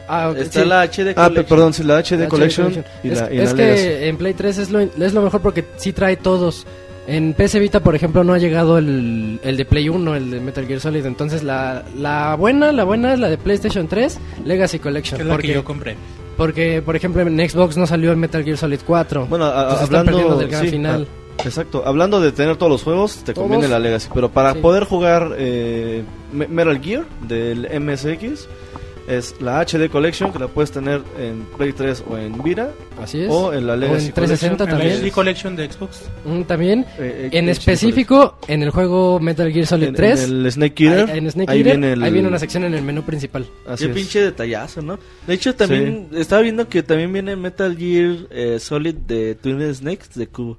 Ah, 0.09 0.31
ok, 0.31 0.37
Está 0.39 0.63
sí. 0.63 0.69
la 0.69 0.83
HD 0.85 1.11
Ah, 1.11 1.15
Collection. 1.15 1.35
pe- 1.35 1.45
perdón, 1.45 1.73
sí, 1.75 1.83
la 1.83 1.99
HD 1.99 2.11
La 2.19 2.27
HD 2.27 2.29
Collection, 2.29 2.85
y 3.03 3.09
es 3.11 3.21
la, 3.21 3.33
y 3.35 3.39
es 3.39 3.51
la 3.51 3.57
que 3.57 3.63
Legacy. 3.67 4.05
en 4.09 4.17
Play 4.17 4.35
3 4.35 4.59
es 4.59 4.71
lo, 4.71 4.81
es 4.81 5.15
lo 5.15 5.23
mejor 5.23 5.41
porque 5.41 5.65
sí 5.77 5.93
trae 5.93 6.17
todos. 6.17 6.67
En 7.09 7.35
PC 7.35 7.61
Vita, 7.61 7.81
por 7.81 7.95
ejemplo, 7.95 8.25
no 8.25 8.33
ha 8.33 8.39
llegado 8.39 8.79
el, 8.79 9.39
el 9.45 9.57
de 9.57 9.65
Play 9.65 9.89
1, 9.89 10.17
el 10.17 10.31
de 10.33 10.41
Metal 10.41 10.67
Gear 10.67 10.81
Solid. 10.81 11.07
Entonces, 11.07 11.45
la, 11.45 11.85
la 11.97 12.35
buena, 12.35 12.73
la 12.73 12.83
buena 12.83 13.13
es 13.15 13.21
la 13.21 13.29
de 13.29 13.39
PlayStation 13.39 13.87
3, 13.87 14.19
Legacy 14.45 14.81
Collection. 14.81 15.17
Que 15.19 15.23
es 15.23 15.29
la 15.29 15.35
porque, 15.35 15.47
que 15.49 15.55
yo 15.55 15.65
compré. 15.65 15.97
porque, 16.37 16.83
por 16.85 16.97
ejemplo, 16.97 17.23
en 17.23 17.49
Xbox 17.49 17.77
no 17.77 17.87
salió 17.87 18.11
el 18.11 18.17
Metal 18.17 18.43
Gear 18.43 18.57
Solid 18.57 18.81
4. 18.85 19.27
Bueno, 19.27 19.45
a- 19.45 19.51
a- 19.75 19.83
hablando 19.85 20.11
perdiendo 20.13 20.37
del 20.37 20.49
gran 20.49 20.63
sí, 20.65 20.69
final. 20.71 21.07
ah, 21.39 21.43
exacto. 21.45 21.85
Hablando 21.87 22.21
de 22.21 22.33
tener 22.33 22.57
todos 22.57 22.73
los 22.73 22.83
juegos, 22.83 23.19
te 23.25 23.33
¿Todos? 23.35 23.45
conviene 23.45 23.69
la 23.69 23.79
Legacy. 23.79 24.09
Pero 24.13 24.29
para 24.33 24.55
Sí. 24.55 24.59
poder 24.59 24.83
jugar 24.83 25.31
eh, 25.39 26.03
Me- 26.33 26.49
Metal 26.49 26.81
Gear 26.83 27.05
del 27.29 27.69
MSX, 27.81 28.49
es 29.09 29.35
la 29.41 29.61
HD 29.65 29.89
Collection 29.91 30.33
que 30.33 30.39
la 30.39 30.49
puedes 30.49 30.71
tener 30.73 31.01
en 31.19 31.45
Play 31.57 31.73
3 31.73 32.05
o 32.09 32.17
en 32.19 32.43
Vita. 32.43 32.71
Así 33.01 33.21
es. 33.23 33.29
O 33.31 33.53
en 33.55 33.67
la 33.67 33.77
Legacy 33.77 34.07
en 34.07 34.13
360 34.13 34.65
En 34.65 34.71
la 34.71 34.77
también. 34.79 35.01
HD 35.05 35.13
Collection 35.13 35.55
de 35.57 35.71
Xbox. 35.71 36.03
Mm, 36.25 36.43
también. 36.43 36.81
Eh, 36.99 37.29
eh, 37.33 37.39
En 37.39 37.47
HD 37.47 37.51
específico, 37.53 38.39
en 38.49 38.63
el 38.63 38.71
juego 38.71 39.21
Metal 39.21 39.51
Gear 39.53 39.67
Solid 39.67 39.89
en, 39.89 39.95
3. 39.95 40.25
en 40.25 40.31
el 40.47 40.53
Snake 40.53 40.85
Eater, 40.85 41.11
ahí- 41.11 41.19
en 41.19 41.31
Snake 41.31 41.51
ahí, 41.53 41.59
Eater, 41.59 41.73
viene 41.79 41.93
el- 41.93 42.03
ahí 42.03 42.13
viene 42.13 42.29
una 42.29 42.39
sección 42.39 42.65
en 42.65 42.75
el 42.75 42.83
menú 42.83 43.03
principal. 43.03 43.47
así 43.69 43.85
Qué 43.85 43.91
es. 43.91 43.97
pinche 43.97 44.21
detallazo, 44.21 44.83
¿no? 44.83 44.99
De 45.27 45.35
hecho, 45.35 45.55
también 45.55 46.09
estaba 46.15 46.43
viendo 46.43 46.69
que 46.69 46.83
también 46.83 47.13
viene 47.13 47.37
Metal 47.37 47.77
Gear 47.77 48.17
eh, 48.31 48.59
Solid 48.59 48.95
de 48.95 49.35
Twin 49.37 49.73
Snakes 49.75 50.07
de 50.15 50.27
Cubo. 50.27 50.59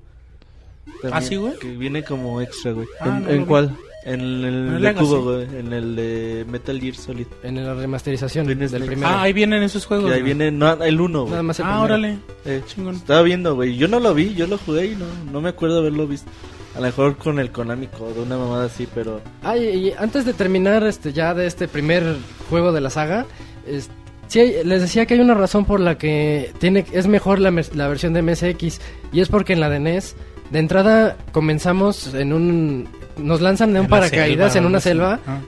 También, 1.01 1.13
¿Ah, 1.13 1.21
sí, 1.21 1.35
güey? 1.35 1.53
Que 1.59 1.67
viene 1.75 2.03
como 2.03 2.39
extra, 2.41 2.71
güey. 2.71 2.87
Ah, 3.01 3.07
¿En, 3.17 3.23
no 3.23 3.29
en 3.29 3.39
vi. 3.39 3.45
cuál? 3.45 3.75
En 4.07 4.21
el, 4.21 4.45
el 4.45 4.81
de. 4.81 4.93
Cubo, 4.95 5.21
güey. 5.23 5.43
En 5.59 5.73
el 5.73 5.95
de 5.95 6.45
Metal 6.49 6.79
Gear 6.79 6.95
Solid. 6.95 7.27
En 7.43 7.63
la 7.63 7.73
remasterización 7.73 8.47
del 8.47 8.57
primero. 8.85 9.07
Ah, 9.07 9.23
ahí 9.23 9.33
vienen 9.33 9.61
esos 9.63 9.85
juegos. 9.85 10.05
Que 10.07 10.13
ahí 10.13 10.21
güey. 10.21 10.33
viene 10.33 10.49
no, 10.51 10.81
el 10.83 10.99
1, 11.01 11.19
güey. 11.21 11.31
Nada 11.31 11.43
más 11.43 11.59
el 11.59 11.65
Ah, 11.65 11.69
primero. 11.69 11.83
órale. 11.83 12.17
Eh, 12.45 12.61
Chingón. 12.65 12.95
estaba 12.95 13.21
viendo, 13.21 13.53
güey. 13.55 13.75
Yo 13.75 13.87
no 13.87 13.99
lo 13.99 14.13
vi, 14.13 14.33
yo 14.33 14.47
lo 14.47 14.57
jugué 14.57 14.87
y 14.87 14.95
no, 14.95 15.05
no 15.31 15.41
me 15.41 15.49
acuerdo 15.49 15.79
haberlo 15.79 16.07
visto. 16.07 16.29
A 16.73 16.79
lo 16.79 16.85
mejor 16.85 17.17
con 17.17 17.39
el 17.39 17.51
Konami 17.51 17.87
de 17.87 18.21
una 18.21 18.37
mamada 18.37 18.65
así, 18.65 18.87
pero... 18.93 19.19
Ah, 19.43 19.57
y, 19.57 19.63
y 19.87 19.93
antes 19.97 20.25
de 20.25 20.33
terminar 20.33 20.83
este 20.85 21.11
ya 21.11 21.33
de 21.33 21.47
este 21.47 21.67
primer 21.67 22.15
juego 22.49 22.71
de 22.71 22.81
la 22.81 22.89
saga, 22.91 23.25
es- 23.67 23.89
sí, 24.27 24.39
hay- 24.39 24.63
les 24.63 24.81
decía 24.81 25.05
que 25.07 25.15
hay 25.15 25.19
una 25.19 25.33
razón 25.33 25.65
por 25.65 25.79
la 25.79 25.97
que 25.97 26.53
tiene 26.59 26.85
es 26.91 27.07
mejor 27.07 27.39
la, 27.39 27.49
mes- 27.51 27.75
la 27.75 27.87
versión 27.87 28.13
de 28.13 28.21
MSX 28.21 28.79
y 29.11 29.21
es 29.21 29.27
porque 29.27 29.53
en 29.53 29.59
la 29.59 29.69
de 29.71 29.79
NES 29.79 30.15
de 30.51 30.59
entrada 30.59 31.17
comenzamos 31.31 32.13
en 32.13 32.31
un 32.31 32.87
nos 33.19 33.41
lanzan 33.41 33.73
de 33.73 33.79
un 33.81 33.87
paracaídas 33.87 34.53
selva, 34.53 34.65
en 34.65 34.71
una 34.71 34.79
selva 34.79 35.19
Ah. 35.27 35.39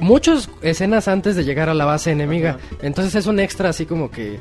muchas 0.00 0.48
escenas 0.62 1.08
antes 1.08 1.36
de 1.36 1.44
llegar 1.44 1.68
a 1.68 1.74
la 1.74 1.84
base 1.84 2.10
enemiga. 2.12 2.58
Entonces 2.82 3.14
es 3.14 3.26
un 3.26 3.40
extra 3.40 3.70
así 3.70 3.86
como 3.86 4.10
que 4.10 4.38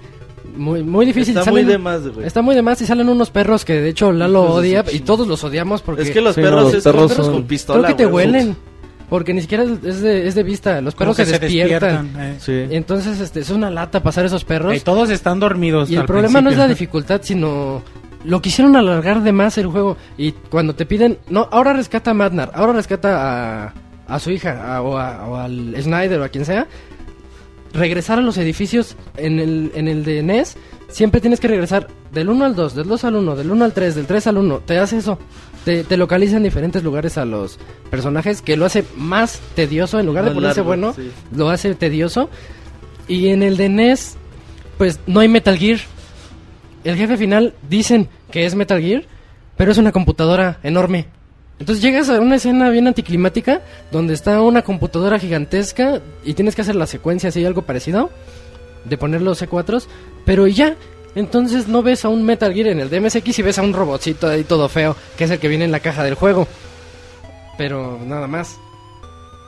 muy 0.56 0.84
muy 0.84 1.06
difícil. 1.06 1.38
Está 1.38 1.50
muy 1.52 1.62
Salen- 1.62 1.68
de 1.72 1.78
más, 1.78 2.08
güey. 2.08 2.26
Está 2.26 2.42
muy 2.42 2.56
de 2.56 2.62
más 2.62 2.82
y 2.82 2.86
salen 2.86 3.10
unos 3.10 3.30
perros 3.30 3.66
que 3.66 3.74
de 3.82 3.90
hecho 3.90 4.12
Lalo 4.12 4.44
odia 4.44 4.84
y 4.92 5.00
todos 5.00 5.28
los 5.28 5.44
odiamos 5.44 5.82
porque 5.82 6.04
Es 6.04 6.12
que 6.12 6.22
los 6.22 6.36
Sí, 6.36 6.42
no, 6.42 6.48
perros 6.48 6.64
los 6.64 6.74
es 6.76 6.84
perros 6.84 7.08
perros 7.12 7.26
son- 7.26 7.36
con 7.36 7.44
pistola, 7.46 7.80
creo 7.84 7.98
que 7.98 8.04
te 8.04 8.10
güey. 8.10 8.26
huelen. 8.28 8.56
Porque 9.10 9.34
ni 9.34 9.40
siquiera 9.40 9.64
es 9.64 10.02
de, 10.02 10.28
es 10.28 10.36
de 10.36 10.44
vista. 10.44 10.82
Los 10.82 10.94
perros 10.94 11.16
que 11.16 11.26
se, 11.26 11.40
despiertan. 11.40 12.12
eh. 12.20 12.36
Sí. 12.40 12.66
Entonces 12.72 13.22
este, 13.22 13.40
es 13.40 13.50
una 13.50 13.70
lata 13.70 14.04
pasar 14.04 14.26
esos 14.26 14.44
perros. 14.44 14.76
Y 14.76 14.82
todos 14.82 15.10
están 15.10 15.40
dormidos. 15.40 15.90
y 15.90 15.96
el 15.96 16.04
problema 16.04 16.42
no 16.42 16.50
es 16.50 16.58
la 16.58 16.66
principio. 16.66 16.86
dificultad, 16.88 17.22
sino 17.24 17.82
lo 18.24 18.42
quisieron 18.42 18.76
alargar 18.76 19.22
de 19.24 19.32
más 19.32 19.58
el 19.58 19.68
juego. 19.68 19.98
Y 20.18 20.32
cuando 20.32 20.76
te 20.76 20.86
piden, 20.86 21.18
no, 21.30 21.48
ahora 21.52 21.74
rescata 21.74 22.12
a 22.12 22.14
Madnar, 22.14 22.52
ahora 22.54 22.74
rescata 22.74 23.66
a, 23.68 23.74
a 24.08 24.20
su 24.20 24.32
hija, 24.32 24.76
a- 24.76 24.82
o, 24.82 24.98
a- 24.98 25.28
o 25.28 25.36
al 25.36 25.76
Snyder 25.82 26.20
o 26.20 26.24
a 26.24 26.30
quien 26.30 26.46
sea. 26.46 26.68
Regresar 27.74 28.18
a 28.18 28.22
los 28.22 28.38
edificios 28.38 28.96
en 29.18 29.40
el, 29.40 29.72
en 29.76 29.88
el 29.88 30.04
de 30.06 30.24
NES 30.24 30.56
siempre 30.90 31.20
tienes 31.22 31.40
que 31.40 31.48
regresar 31.50 31.88
del 32.14 32.30
1 32.30 32.46
al 32.46 32.56
2, 32.56 32.76
del 32.76 32.88
2 32.88 33.04
al 33.04 33.16
1, 33.18 33.36
del 33.36 33.52
1 33.52 33.66
al 33.66 33.74
3, 33.74 33.94
del 33.96 34.06
3 34.06 34.28
al 34.28 34.38
1. 34.38 34.60
Te 34.66 34.80
hace 34.80 34.98
eso. 34.98 35.20
Te, 35.66 35.84
te 35.84 35.98
localiza 35.98 36.38
en 36.38 36.44
diferentes 36.44 36.82
lugares 36.82 37.18
a 37.18 37.26
los 37.26 37.60
personajes, 37.92 38.42
que 38.42 38.56
lo 38.56 38.66
hace 38.66 38.86
más 38.96 39.42
tedioso. 39.54 40.00
En 40.00 40.06
lugar 40.06 40.24
de 40.24 40.30
Más 40.30 40.36
ponerse 40.36 40.60
largo, 40.62 40.68
bueno, 40.70 40.94
sí. 40.94 41.12
lo 41.36 41.50
hace 41.50 41.76
tedioso. 41.76 42.30
Y 43.10 43.28
en 43.28 43.44
el 43.44 43.58
de 43.58 43.68
NES, 43.68 44.16
pues 44.78 45.02
no 45.06 45.20
hay 45.20 45.28
Metal 45.28 45.58
Gear. 45.58 45.80
El 46.84 46.96
jefe 46.96 47.18
final 47.18 47.54
dicen 47.70 48.10
que 48.32 48.46
es 48.46 48.56
Metal 48.56 48.82
Gear, 48.82 49.04
pero 49.56 49.72
es 49.72 49.78
una 49.78 49.92
computadora 49.92 50.60
enorme. 50.64 51.08
Entonces 51.60 51.84
llegas 51.84 52.10
a 52.10 52.20
una 52.20 52.36
escena 52.36 52.70
bien 52.70 52.88
anticlimática 52.88 53.62
donde 53.92 54.14
está 54.14 54.42
una 54.42 54.62
computadora 54.62 55.18
gigantesca 55.18 56.02
y 56.24 56.34
tienes 56.34 56.56
que 56.56 56.62
hacer 56.62 56.76
la 56.76 56.86
secuencia 56.86 57.30
así, 57.30 57.44
algo 57.46 57.64
parecido, 57.64 58.12
de 58.86 58.98
poner 58.98 59.22
los 59.22 59.42
C4s, 59.42 59.88
pero 60.26 60.46
y 60.48 60.54
ya. 60.54 60.76
Entonces 61.16 61.68
no 61.68 61.82
ves 61.82 62.06
a 62.06 62.10
un 62.10 62.24
Metal 62.24 62.54
Gear 62.54 62.68
en 62.68 62.80
el 62.80 62.92
DMSX 62.92 63.40
y 63.40 63.42
ves 63.42 63.58
a 63.58 63.64
un 63.64 63.74
robotcito 63.74 64.28
ahí 64.28 64.44
todo 64.44 64.70
feo, 64.70 64.96
que 65.18 65.24
es 65.24 65.32
el 65.32 65.40
que 65.40 65.48
viene 65.48 65.66
en 65.66 65.72
la 65.72 65.80
caja 65.80 66.04
del 66.04 66.14
juego. 66.14 66.48
Pero 67.58 68.00
nada 68.06 68.28
más. 68.28 68.56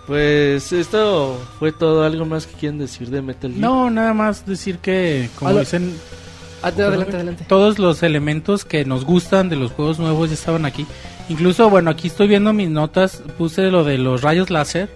Pues 0.08 0.74
esto 0.74 1.40
fue 1.60 1.72
todo. 1.72 2.04
¿Algo 2.04 2.26
más 2.26 2.48
que 2.48 2.56
quieren 2.56 2.80
decir 2.80 3.12
de 3.12 3.22
Metal 3.22 3.52
Gear? 3.52 3.62
No, 3.62 3.92
nada 3.92 4.16
más 4.16 4.44
decir 4.48 4.80
que, 4.80 5.30
como 5.38 5.60
dicen, 5.60 5.96
Adelante, 6.62 7.16
adelante. 7.16 7.46
todos 7.48 7.80
los 7.80 8.04
elementos 8.04 8.66
que 8.66 8.86
nos 8.86 9.06
gustan 9.06 9.50
de 9.50 9.56
los 9.56 9.72
juegos 9.72 10.00
nuevos 10.00 10.30
ya 10.30 10.36
estaban 10.36 10.66
aquí. 10.66 10.86
Incluso, 11.30 11.70
bueno, 11.70 11.92
aquí 11.92 12.08
estoy 12.08 12.28
viendo 12.28 12.52
mis 12.54 12.70
notas, 12.70 13.22
puse 13.38 13.64
lo 13.72 13.84
de 13.84 13.98
los 13.98 14.22
rayos 14.22 14.50
láser, 14.50 14.90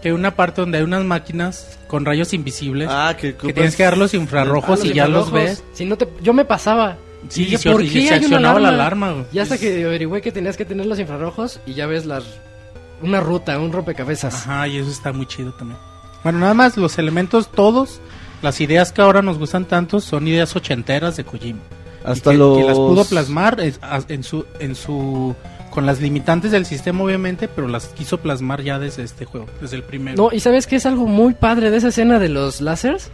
que 0.00 0.08
hay 0.08 0.14
una 0.14 0.34
parte 0.34 0.60
donde 0.60 0.78
hay 0.78 0.84
unas 0.84 1.04
máquinas 1.04 1.78
con 1.88 2.04
rayos 2.04 2.32
invisibles, 2.32 2.88
Ah, 2.90 3.14
que, 3.20 3.34
que 3.36 3.52
tienes 3.52 3.76
que 3.76 3.82
dar 3.82 3.98
los 3.98 4.14
infrarrojos 4.14 4.80
Ah, 4.82 4.86
y 4.86 4.92
ya 4.94 5.06
los 5.08 5.26
infrarrojos. 5.26 5.32
ves. 5.60 5.64
Si 5.74 5.84
no 5.84 5.96
te, 5.96 6.08
yo 6.22 6.32
me 6.32 6.44
pasaba. 6.44 6.96
Sí, 7.28 7.44
Dije, 7.44 7.70
¿por 7.70 7.82
y 7.82 7.88
qué 7.88 7.92
se 7.92 7.98
hay 7.98 8.06
una 8.08 8.16
accionaba 8.16 8.58
la 8.60 8.68
alarma? 8.70 9.06
alarma, 9.08 9.12
güey. 9.12 9.24
Y 9.32 9.38
hasta 9.38 9.58
que 9.58 9.84
averigüé 9.84 10.20
que 10.22 10.32
tenías 10.32 10.56
que 10.56 10.64
tener 10.64 10.86
los 10.86 10.98
infrarrojos 10.98 11.60
y 11.66 11.74
ya 11.74 11.86
ves 11.86 12.04
las 12.06 12.24
una 13.00 13.20
ruta, 13.20 13.58
un 13.58 13.72
rompecabezas. 13.72 14.34
Ajá, 14.34 14.66
y 14.68 14.78
eso 14.78 14.90
está 14.90 15.12
muy 15.12 15.26
chido 15.26 15.52
también. 15.52 15.78
Bueno, 16.24 16.38
nada 16.40 16.54
más 16.54 16.76
los 16.76 16.98
elementos 16.98 17.48
todos, 17.50 18.00
las 18.42 18.60
ideas 18.60 18.92
que 18.92 19.00
ahora 19.00 19.22
nos 19.22 19.38
gustan 19.38 19.64
tanto 19.64 20.00
son 20.00 20.28
ideas 20.28 20.54
ochenteras 20.54 21.16
de 21.16 21.24
Kojima. 21.24 21.60
Hasta 22.04 22.30
y 22.30 22.34
que, 22.34 22.38
los... 22.38 22.58
que 22.58 22.64
las 22.64 22.76
pudo 22.76 23.04
plasmar 23.04 23.58
en 23.60 24.22
su 24.24 24.44
en 24.58 24.74
su 24.74 25.34
con 25.70 25.86
las 25.86 26.00
limitantes 26.00 26.50
del 26.50 26.66
sistema 26.66 27.02
obviamente, 27.02 27.48
pero 27.48 27.66
las 27.66 27.86
quiso 27.88 28.18
plasmar 28.18 28.62
ya 28.62 28.78
desde 28.78 29.02
este 29.02 29.24
juego, 29.24 29.46
desde 29.60 29.76
el 29.76 29.82
primero. 29.82 30.16
No, 30.16 30.28
y 30.30 30.40
sabes 30.40 30.66
que 30.66 30.76
es 30.76 30.84
algo 30.84 31.06
muy 31.06 31.34
padre 31.34 31.70
de 31.70 31.78
esa 31.78 31.88
escena 31.88 32.18
de 32.18 32.28
los 32.28 32.60
láseres. 32.60 33.10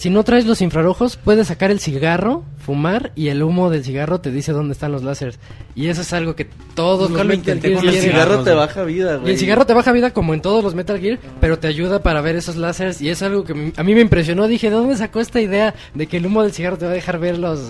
Si 0.00 0.08
no 0.08 0.24
traes 0.24 0.46
los 0.46 0.62
infrarrojos, 0.62 1.18
puedes 1.18 1.48
sacar 1.48 1.70
el 1.70 1.78
cigarro, 1.78 2.42
fumar 2.64 3.12
y 3.16 3.28
el 3.28 3.42
humo 3.42 3.68
del 3.68 3.84
cigarro 3.84 4.18
te 4.18 4.30
dice 4.30 4.50
dónde 4.52 4.72
están 4.72 4.92
los 4.92 5.02
láseres. 5.02 5.38
Y 5.74 5.88
eso 5.88 6.00
es 6.00 6.10
algo 6.14 6.34
que 6.34 6.46
todos 6.74 7.10
Nunca 7.10 7.22
los 7.22 7.34
lo 7.34 7.38
Metal 7.38 7.60
Gear 7.60 7.80
el 7.80 7.86
los 7.86 7.94
cigarro 7.96 8.42
te 8.42 8.54
baja 8.54 8.82
vida, 8.84 9.16
güey. 9.16 9.28
Y 9.28 9.32
el 9.34 9.38
cigarro 9.38 9.66
te 9.66 9.74
baja 9.74 9.92
vida 9.92 10.10
como 10.14 10.32
en 10.32 10.40
todos 10.40 10.64
los 10.64 10.74
Metal 10.74 10.98
Gear, 10.98 11.18
pero 11.38 11.58
te 11.58 11.68
ayuda 11.68 12.02
para 12.02 12.22
ver 12.22 12.34
esos 12.34 12.56
láseres 12.56 13.02
y 13.02 13.10
es 13.10 13.20
algo 13.20 13.44
que 13.44 13.72
a 13.76 13.82
mí 13.82 13.94
me 13.94 14.00
impresionó. 14.00 14.48
Dije, 14.48 14.70
¿de 14.70 14.76
dónde 14.76 14.96
sacó 14.96 15.20
esta 15.20 15.38
idea 15.42 15.74
de 15.92 16.06
que 16.06 16.16
el 16.16 16.24
humo 16.24 16.42
del 16.44 16.52
cigarro 16.52 16.78
te 16.78 16.86
va 16.86 16.92
a 16.92 16.94
dejar 16.94 17.18
ver 17.18 17.36
los 17.36 17.60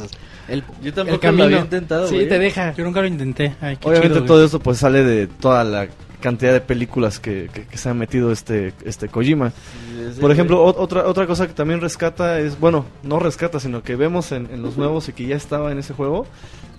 el, 0.47 0.63
Yo 0.85 0.95
tampoco 0.95 1.15
el 1.17 1.21
camino? 1.21 1.39
lo 1.39 1.45
había 1.47 1.59
intentado, 1.65 2.07
Sí, 2.07 2.15
güey. 2.15 2.29
te 2.29 2.39
deja. 2.39 2.75
Yo 2.77 2.85
nunca 2.85 3.01
lo 3.01 3.09
intenté. 3.09 3.55
Ay, 3.61 3.77
qué 3.77 3.89
Obviamente 3.89 4.15
chido, 4.15 4.25
todo 4.27 4.37
güey. 4.37 4.47
esto 4.47 4.61
pues 4.61 4.79
sale 4.79 5.03
de 5.03 5.27
toda 5.27 5.65
la 5.65 5.89
cantidad 6.21 6.53
de 6.53 6.61
películas 6.61 7.19
que, 7.19 7.51
que- 7.53 7.67
que 7.67 7.77
se 7.79 7.89
ha 7.89 7.95
metido 7.95 8.31
este, 8.31 8.73
este 8.85 9.09
Kojima. 9.09 9.51
Sí, 9.51 10.21
Por 10.21 10.31
sí, 10.31 10.33
ejemplo, 10.35 10.65
ot- 10.65 10.77
otra, 10.79 11.07
otra 11.07 11.27
cosa 11.27 11.47
que 11.49 11.53
también 11.55 11.81
rescata 11.81 12.39
es, 12.39 12.59
bueno, 12.61 12.85
no 13.03 13.19
rescata, 13.19 13.59
sino 13.59 13.83
que 13.83 13.97
vemos 13.97 14.31
en, 14.33 14.49
en 14.53 14.63
los 14.63 14.77
nuevos 14.77 15.09
y 15.09 15.13
que 15.13 15.27
ya 15.27 15.37
estaba 15.37 15.73
en 15.73 15.79
ese 15.79 15.95
juego, 15.95 16.27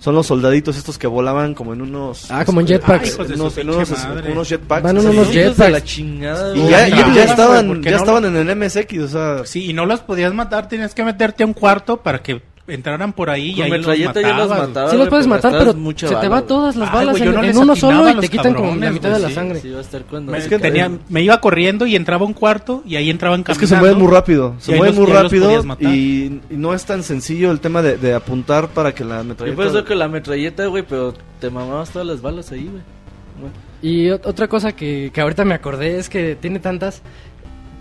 son 0.00 0.14
los 0.14 0.26
soldaditos 0.26 0.76
estos 0.76 0.98
que 0.98 1.06
volaban 1.06 1.54
como 1.54 1.72
en 1.74 1.82
unos... 1.82 2.30
Ah, 2.30 2.44
como 2.44 2.60
en 2.60 2.66
este, 2.66 2.78
jetpacks. 2.78 3.02
Ay, 3.04 3.08
hijos 3.14 3.28
de 3.28 3.34
en 3.34 3.40
unos, 3.40 3.58
en 3.58 3.68
unos, 3.70 3.90
unos 4.32 4.48
jetpacks. 4.48 4.82
Van 4.82 4.96
en 4.96 5.06
unos 5.08 5.28
de 5.28 5.32
jetpacks. 5.34 5.70
la 5.72 5.84
chingada, 5.84 6.56
Y 6.56 6.68
ya, 6.68 6.88
ya- 6.88 7.24
estaban, 7.24 7.66
¿por 7.68 7.80
qué 7.80 7.90
ya 7.90 7.96
no 7.96 7.96
estaban 7.98 8.24
en 8.24 8.36
el 8.36 8.56
MSX, 8.56 8.98
o 8.98 9.08
sea... 9.08 9.46
Sí, 9.46 9.70
y 9.70 9.72
no 9.72 9.86
los 9.86 10.00
podías 10.00 10.32
matar, 10.34 10.68
tenías 10.68 10.94
que 10.94 11.04
meterte 11.04 11.44
a 11.44 11.46
un 11.46 11.52
cuarto 11.54 11.98
para 11.98 12.20
que 12.22 12.42
entraran 12.74 13.12
por 13.12 13.30
ahí 13.30 13.50
y 13.50 13.54
Con 13.54 13.64
ahí 13.64 13.70
los 13.70 13.78
metralleta 13.80 14.20
ya 14.20 14.28
los 14.36 14.48
matabas. 14.48 14.68
mataba. 14.68 14.86
Sí 14.90 14.96
los 14.96 15.00
güey, 15.00 15.10
puedes 15.10 15.26
matar, 15.26 15.52
pero 15.58 15.74
mucha 15.74 16.06
se 16.08 16.14
te 16.14 16.16
bala, 16.16 16.28
va 16.28 16.36
güey. 16.38 16.48
todas 16.48 16.76
las 16.76 16.92
balas 16.92 17.10
güey, 17.12 17.24
yo 17.24 17.30
en, 17.30 17.36
no 17.36 17.44
en 17.44 17.56
uno 17.58 17.76
solo 17.76 18.08
y 18.08 18.14
los 18.14 18.20
te 18.22 18.28
quitan 18.28 18.54
como 18.54 18.74
la 18.76 18.90
mitad 18.90 19.08
de 19.08 19.10
güey, 19.10 19.22
la 19.22 19.28
sí, 19.28 19.34
sangre. 19.34 19.60
Sí, 19.60 19.70
va 19.70 19.78
a 19.78 19.80
estar 19.82 20.02
cuando... 20.04 20.34
Es 20.34 20.38
Es 20.44 20.48
que 20.48 20.56
que 20.56 20.62
tenía, 20.62 20.90
me 21.08 21.22
iba 21.22 21.40
corriendo 21.40 21.86
y 21.86 21.96
entraba 21.96 22.24
a 22.24 22.26
un 22.28 22.34
cuarto 22.34 22.82
y 22.86 22.96
ahí 22.96 23.10
entraban 23.10 23.40
Es 23.40 23.44
caminando. 23.46 23.60
que 23.60 23.66
se 23.66 23.76
mueven 23.76 23.98
muy 23.98 24.10
rápido, 24.12 24.54
y 24.58 24.62
se 24.62 24.72
ahí 24.72 24.78
mueven 24.78 24.96
los- 24.96 25.04
muy 25.08 25.12
los 25.12 25.22
rápido 25.22 25.64
y, 25.80 25.86
y 25.94 26.40
no 26.50 26.74
es 26.74 26.84
tan 26.84 27.02
sencillo 27.02 27.50
el 27.50 27.60
tema 27.60 27.82
de, 27.82 27.96
de 27.98 28.14
apuntar 28.14 28.68
para 28.68 28.94
que 28.94 29.04
la 29.04 29.18
Yo 29.18 29.24
metralleta... 29.24 29.56
por 29.56 29.66
eso 29.66 29.84
con 29.84 29.98
la 29.98 30.08
metralleta, 30.08 30.66
güey, 30.66 30.82
pero 30.88 31.14
te 31.40 31.50
mamabas 31.50 31.90
todas 31.90 32.06
las 32.08 32.20
balas 32.22 32.50
ahí, 32.52 32.68
güey. 32.70 32.82
Y 33.82 34.06
ot- 34.10 34.26
otra 34.26 34.46
cosa 34.46 34.72
que, 34.76 35.10
que 35.12 35.20
ahorita 35.20 35.44
me 35.44 35.54
acordé 35.54 35.98
es 35.98 36.08
que 36.08 36.36
tiene 36.36 36.60
tantas. 36.60 37.02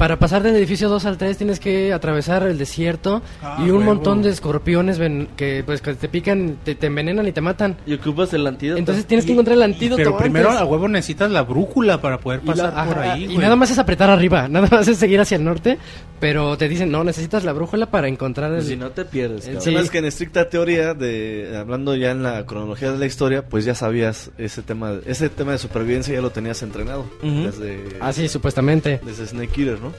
Para 0.02 0.18
pasar 0.18 0.41
del 0.41 0.56
edificio 0.56 0.89
2 0.89 1.06
al 1.06 1.20
3 1.20 1.38
tienes 1.38 1.60
que 1.60 1.93
atravesar 1.93 2.41
el 2.41 2.58
desierto 2.58 3.22
Ah, 3.43 3.58
y 3.60 3.66
un 3.66 3.78
huevo. 3.78 3.84
montón 3.84 4.24
de 4.24 4.32
escorpiones 4.32 4.97
ven- 4.97 5.28
que 5.38 5.62
pues 5.64 5.80
que 5.80 5.93
te 5.93 6.10
pican, 6.10 6.58
te, 6.64 6.74
te 6.74 6.88
envenenan 6.88 7.28
y 7.28 7.32
te 7.32 7.39
matan. 7.41 7.78
Y 7.86 7.93
ocupas 7.93 8.34
el 8.34 8.47
antídoto. 8.47 8.80
Entonces 8.80 9.06
tienes 9.06 9.28
que 9.28 9.34
encontrar 9.34 9.58
el 9.58 9.62
antídoto. 9.62 9.97
Pero 9.97 10.18
primero 10.18 10.49
antes. 10.49 10.64
a 10.64 10.66
huevo 10.66 10.88
necesitas 10.88 11.30
la 11.30 11.43
brújula 11.43 12.02
para 12.02 12.18
poder 12.20 12.39
Y 12.43 12.47
la- 12.47 12.54
pasar 12.56 12.88
por 12.88 12.97
ajá, 12.97 13.14
ahí, 13.14 13.24
y 13.26 13.26
güey. 13.28 13.38
nada 13.38 13.56
más 13.56 13.70
es 13.70 13.78
apretar 13.78 14.10
arriba, 14.10 14.47
nada 14.49 14.68
más 14.72 14.88
es 14.88 14.97
seguir 14.97 15.20
hacia 15.22 15.38
el 15.38 15.43
norte, 15.43 15.78
pero 16.20 16.58
te 16.58 16.68
dicen, 16.68 16.89
no, 16.91 17.04
necesitas 17.04 17.43
la 17.43 17.54
brújula 17.54 17.86
para 17.91 18.08
encontrar 18.08 18.49
el... 18.54 18.58
Pues 18.58 18.70
si 18.70 18.78
no 18.78 18.89
te 18.89 19.06
pierdes, 19.06 19.45
el- 19.47 19.62
sí. 19.62 19.76
El 19.76 19.91
que 19.91 19.99
en 19.99 20.06
estricta 20.06 20.49
teoría, 20.49 20.95
de 20.95 21.56
hablando 21.60 21.95
ya 21.95 22.10
en 22.10 22.24
la 22.24 22.43
cronología 22.47 22.91
de 22.91 22.97
la 22.97 23.06
historia, 23.06 23.43
pues 23.47 23.66
ya 23.66 23.76
sabías 23.76 24.32
ese 24.39 24.64
tema, 24.64 24.93
ese 25.06 25.30
tema 25.30 25.52
de 25.52 25.60
supervivencia 25.60 26.12
ya 26.16 26.22
lo 26.22 26.32
tenías 26.32 26.64
entrenado 26.64 27.02
Ujú. 27.22 27.43
desde, 27.43 27.84
Ah, 27.99 28.12
sí, 28.12 28.28
supuestamente. 28.28 28.99
desde 29.06 29.28
Snake 29.28 29.62
Eater, 29.62 29.80
¿no? 29.80 29.91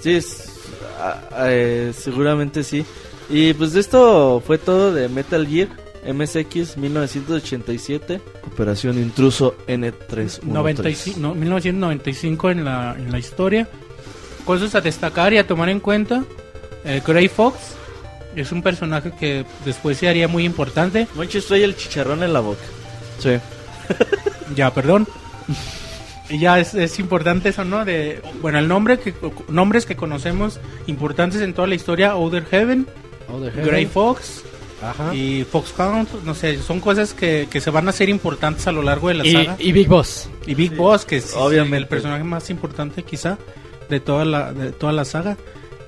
Sí, 0.00 0.14
es- 0.14 0.44
ah, 1.00 1.46
eh, 1.48 1.92
seguramente 1.96 2.62
sí. 2.62 2.84
Y 3.30 3.52
pues 3.54 3.74
esto 3.74 4.42
fue 4.46 4.58
todo 4.58 4.92
de 4.92 5.08
Metal 5.08 5.46
Gear 5.46 5.68
MSX 6.06 6.76
1987. 6.76 8.20
Operación 8.52 8.96
Intruso 8.98 9.56
N313. 9.66 10.42
95, 10.44 11.18
no, 11.20 11.34
1995 11.34 12.50
en 12.50 12.64
la, 12.64 12.94
en 12.98 13.10
la 13.12 13.18
historia. 13.18 13.68
Cosas 14.44 14.74
a 14.74 14.80
destacar 14.80 15.32
y 15.34 15.38
a 15.38 15.46
tomar 15.46 15.68
en 15.68 15.80
cuenta. 15.80 16.24
Eh, 16.84 17.02
Gray 17.06 17.28
Fox 17.28 17.56
es 18.34 18.50
un 18.52 18.62
personaje 18.62 19.12
que 19.18 19.44
después 19.64 19.98
se 19.98 20.08
haría 20.08 20.28
muy 20.28 20.44
importante. 20.44 21.06
Monchis 21.14 21.44
trae 21.46 21.64
el 21.64 21.76
chicharrón 21.76 22.22
en 22.22 22.32
la 22.32 22.40
boca. 22.40 22.62
Sí. 23.18 23.30
Ya, 24.56 24.72
perdón. 24.72 25.06
Y 26.30 26.38
ya 26.38 26.58
es, 26.60 26.74
es 26.74 26.98
importante 26.98 27.48
eso, 27.50 27.64
¿no? 27.64 27.84
De, 27.84 28.20
bueno, 28.42 28.58
el 28.58 28.68
nombre 28.68 28.98
que 28.98 29.14
nombres 29.48 29.86
que 29.86 29.96
conocemos 29.96 30.60
importantes 30.86 31.40
en 31.40 31.54
toda 31.54 31.66
la 31.68 31.74
historia, 31.74 32.10
Outer 32.12 32.44
Heaven, 32.44 32.86
heaven. 33.54 33.88
Fox 33.88 34.44
Ajá. 34.82 35.14
y 35.14 35.44
Foxhound, 35.44 36.24
no 36.24 36.34
sé, 36.34 36.58
son 36.62 36.80
cosas 36.80 37.14
que, 37.14 37.48
que 37.50 37.60
se 37.60 37.70
van 37.70 37.86
a 37.86 37.90
hacer 37.90 38.08
importantes 38.08 38.66
a 38.66 38.72
lo 38.72 38.82
largo 38.82 39.08
de 39.08 39.14
la 39.14 39.26
Y, 39.26 39.32
saga. 39.32 39.56
y 39.58 39.72
Big 39.72 39.88
Boss. 39.88 40.28
Y 40.46 40.54
Big 40.54 40.76
Boss, 40.76 41.04
que 41.04 41.16
es 41.16 41.34
obviamente. 41.34 41.76
el 41.78 41.86
personaje 41.88 42.24
más 42.24 42.50
importante 42.50 43.02
quizá 43.02 43.38
de 43.88 43.98
toda 44.00 44.24
la, 44.24 44.52
de 44.52 44.70
toda 44.72 44.92
la 44.92 45.04
saga. 45.04 45.36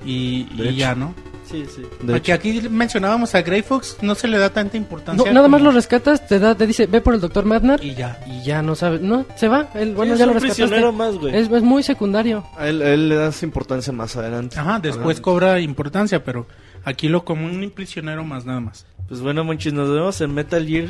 Y, 0.03 0.47
y 0.57 0.75
ya, 0.75 0.95
¿no? 0.95 1.13
Sí, 1.51 1.65
sí. 1.75 1.81
De 2.01 2.13
Porque 2.13 2.33
aquí 2.33 2.61
mencionábamos 2.69 3.35
a 3.35 3.41
Grey 3.41 3.61
Fox, 3.61 3.97
no 4.01 4.15
se 4.15 4.27
le 4.27 4.37
da 4.37 4.49
tanta 4.51 4.73
No, 4.77 4.81
importancia. 4.83 5.31
nada 5.33 5.47
más 5.47 5.61
lo 5.61 5.71
rescatas, 5.71 6.25
te 6.27 6.39
da, 6.39 6.55
te 6.55 6.65
dice, 6.65 6.87
ve 6.87 7.01
por 7.01 7.13
el 7.13 7.19
doctor 7.21 7.45
Madnar 7.45 7.83
Y 7.83 7.93
ya. 7.95 8.19
y 8.25 8.43
ya 8.43 8.61
no 8.61 8.75
sabes, 8.75 9.01
no, 9.01 9.25
se 9.35 9.47
va, 9.47 9.69
él, 9.75 9.93
bueno, 9.95 10.13
Sí, 10.13 10.19
ya 10.19 10.23
es 10.23 10.27
lo 10.27 10.33
un 10.33 10.33
rescataste. 10.35 10.63
prisionero 10.63 10.91
más, 10.93 11.15
güey. 11.17 11.35
Es, 11.35 11.51
es 11.51 11.63
muy 11.63 11.83
secundario. 11.83 12.45
A 12.57 12.67
él, 12.67 12.81
a 12.81 12.89
él 12.93 13.09
le 13.09 13.15
das 13.15 13.43
importancia 13.43 13.91
más 13.93 14.15
adelante. 14.15 14.57
Ajá, 14.57 14.79
después 14.79 15.17
Ajá. 15.17 15.23
cobra 15.23 15.59
importancia, 15.59 16.23
pero 16.23 16.47
aquí 16.85 17.09
lo 17.09 17.25
como 17.25 17.45
un 17.45 17.69
prisionero 17.71 18.23
más 18.23 18.45
nada 18.45 18.59
más. 18.61 18.85
Pues 19.07 19.19
bueno, 19.21 19.43
Monchis, 19.43 19.73
nos 19.73 19.89
vemos 19.89 20.21
en 20.21 20.33
Metal 20.33 20.65
Gear 20.65 20.89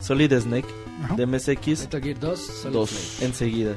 Solid 0.00 0.32
Snake 0.38 0.68
Ajá. 1.04 1.14
de 1.16 1.26
MSX 1.26 1.80
Metal 1.82 2.02
Gear 2.02 2.18
2, 2.20 2.40
Solid 2.40 2.72
2. 2.74 2.90
Snake. 2.90 3.26
enseguida. 3.26 3.72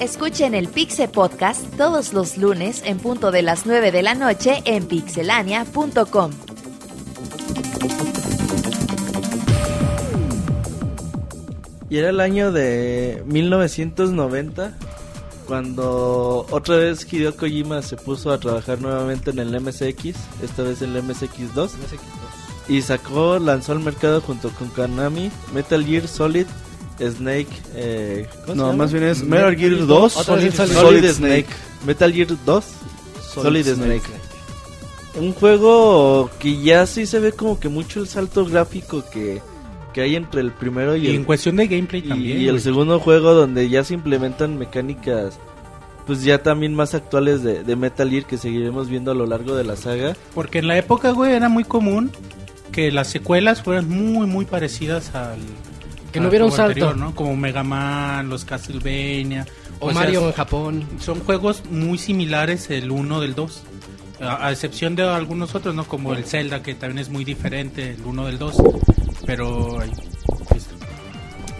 Escuchen 0.00 0.54
el 0.54 0.68
Pixe 0.68 1.08
Podcast 1.08 1.62
todos 1.76 2.12
los 2.12 2.36
lunes 2.36 2.82
en 2.84 2.98
punto 2.98 3.30
de 3.30 3.42
las 3.42 3.66
9 3.66 3.92
de 3.92 4.02
la 4.02 4.14
noche 4.14 4.62
en 4.64 4.86
pixelania.com. 4.86 6.30
Y 11.88 11.98
era 11.98 12.10
el 12.10 12.20
año 12.20 12.50
de 12.50 13.22
1990 13.26 14.74
cuando 15.50 16.46
otra 16.52 16.76
vez 16.76 17.12
Hideo 17.12 17.36
Kojima 17.36 17.82
se 17.82 17.96
puso 17.96 18.30
a 18.30 18.38
trabajar 18.38 18.80
nuevamente 18.80 19.30
en 19.30 19.40
el 19.40 19.60
MSX, 19.60 20.14
esta 20.44 20.62
vez 20.62 20.80
en 20.80 20.94
el 20.94 21.02
MSX2, 21.02 21.70
y 22.68 22.80
sacó, 22.82 23.36
lanzó 23.40 23.72
al 23.72 23.80
mercado 23.80 24.20
junto 24.20 24.50
con 24.50 24.68
Konami 24.68 25.28
Metal 25.52 25.84
Gear 25.84 26.06
Solid 26.06 26.46
Snake. 27.00 27.48
Eh, 27.74 28.28
¿cómo 28.46 28.46
se 28.46 28.54
No, 28.54 28.72
más 28.74 28.92
bien 28.92 29.02
es 29.02 29.24
Metal 29.24 29.56
Gear 29.56 29.86
2 29.88 30.16
Otra 30.18 30.36
vez 30.36 30.54
Solid, 30.54 30.72
Solid 30.72 30.98
Snake. 31.00 31.14
Snake. 31.14 31.46
Metal 31.84 32.12
Gear 32.12 32.28
2 32.46 32.64
Solid, 33.34 33.64
Solid 33.64 33.74
Snake. 33.74 34.02
Snake. 34.06 35.18
Un 35.18 35.32
juego 35.32 36.30
que 36.38 36.62
ya 36.62 36.86
sí 36.86 37.06
se 37.06 37.18
ve 37.18 37.32
como 37.32 37.58
que 37.58 37.68
mucho 37.68 37.98
el 37.98 38.06
salto 38.06 38.46
gráfico 38.46 39.02
que, 39.12 39.42
que 39.92 40.00
hay 40.02 40.16
entre 40.16 40.40
el 40.40 40.50
primero 40.52 40.96
y, 40.96 41.06
Y 41.06 41.10
en 41.10 41.20
el, 41.20 41.26
cuestión 41.26 41.56
de 41.56 41.66
gameplay 41.66 42.02
y- 42.04 42.08
también. 42.08 42.38
y 42.40 42.44
el 42.44 42.50
güey. 42.52 42.60
segundo 42.62 42.98
juego 43.00 43.34
donde 43.34 43.68
ya 43.68 43.84
se 43.84 43.94
implementan 43.94 44.58
mecánicas 44.58 45.38
pues 46.06 46.24
ya 46.24 46.42
también 46.42 46.74
más 46.74 46.94
actuales 46.94 47.42
de, 47.44 47.62
de 47.62 47.76
Metal 47.76 48.10
Gear 48.10 48.24
que 48.24 48.36
seguiremos 48.36 48.88
viendo 48.88 49.12
a 49.12 49.14
lo 49.14 49.26
largo 49.26 49.54
de 49.54 49.62
la 49.62 49.76
saga. 49.76 50.16
Porque 50.34 50.58
en 50.58 50.66
la 50.66 50.76
época, 50.76 51.12
güey, 51.12 51.34
era 51.34 51.48
muy 51.48 51.62
común 51.62 52.10
que 52.72 52.90
las 52.90 53.06
secuelas 53.08 53.62
fueran 53.62 53.88
muy, 53.88 54.26
muy 54.26 54.44
parecidas 54.44 55.14
al. 55.14 55.38
Que 56.10 56.18
no 56.18 56.24
al 56.24 56.30
hubiera 56.30 56.44
un 56.46 56.50
juego 56.50 56.66
salto. 56.72 56.94
¿no? 56.96 57.14
Como 57.14 57.36
Mega 57.36 57.62
Man, 57.62 58.28
los 58.28 58.44
Castlevania. 58.44 59.46
O, 59.78 59.92
sea, 59.92 60.00
Mario 60.00 60.26
en 60.26 60.32
Japón. 60.32 60.84
son 60.98 61.20
juegos 61.20 61.62
muy 61.70 61.96
similares 61.96 62.70
el 62.70 62.90
uno 62.90 63.20
del 63.20 63.36
2. 63.36 63.62
A, 64.20 64.46
a 64.48 64.50
excepción 64.52 64.96
de 64.96 65.04
algunos 65.04 65.54
otros, 65.54 65.76
¿no? 65.76 65.84
Como 65.84 66.12
el 66.14 66.24
Zelda, 66.24 66.60
que 66.62 66.74
también 66.74 66.98
es 66.98 67.08
muy 67.08 67.24
diferente 67.24 67.90
el 67.92 68.02
uno 68.04 68.26
del 68.26 68.38
2. 68.38 68.56
Pero. 69.30 69.78
pues, 70.48 70.68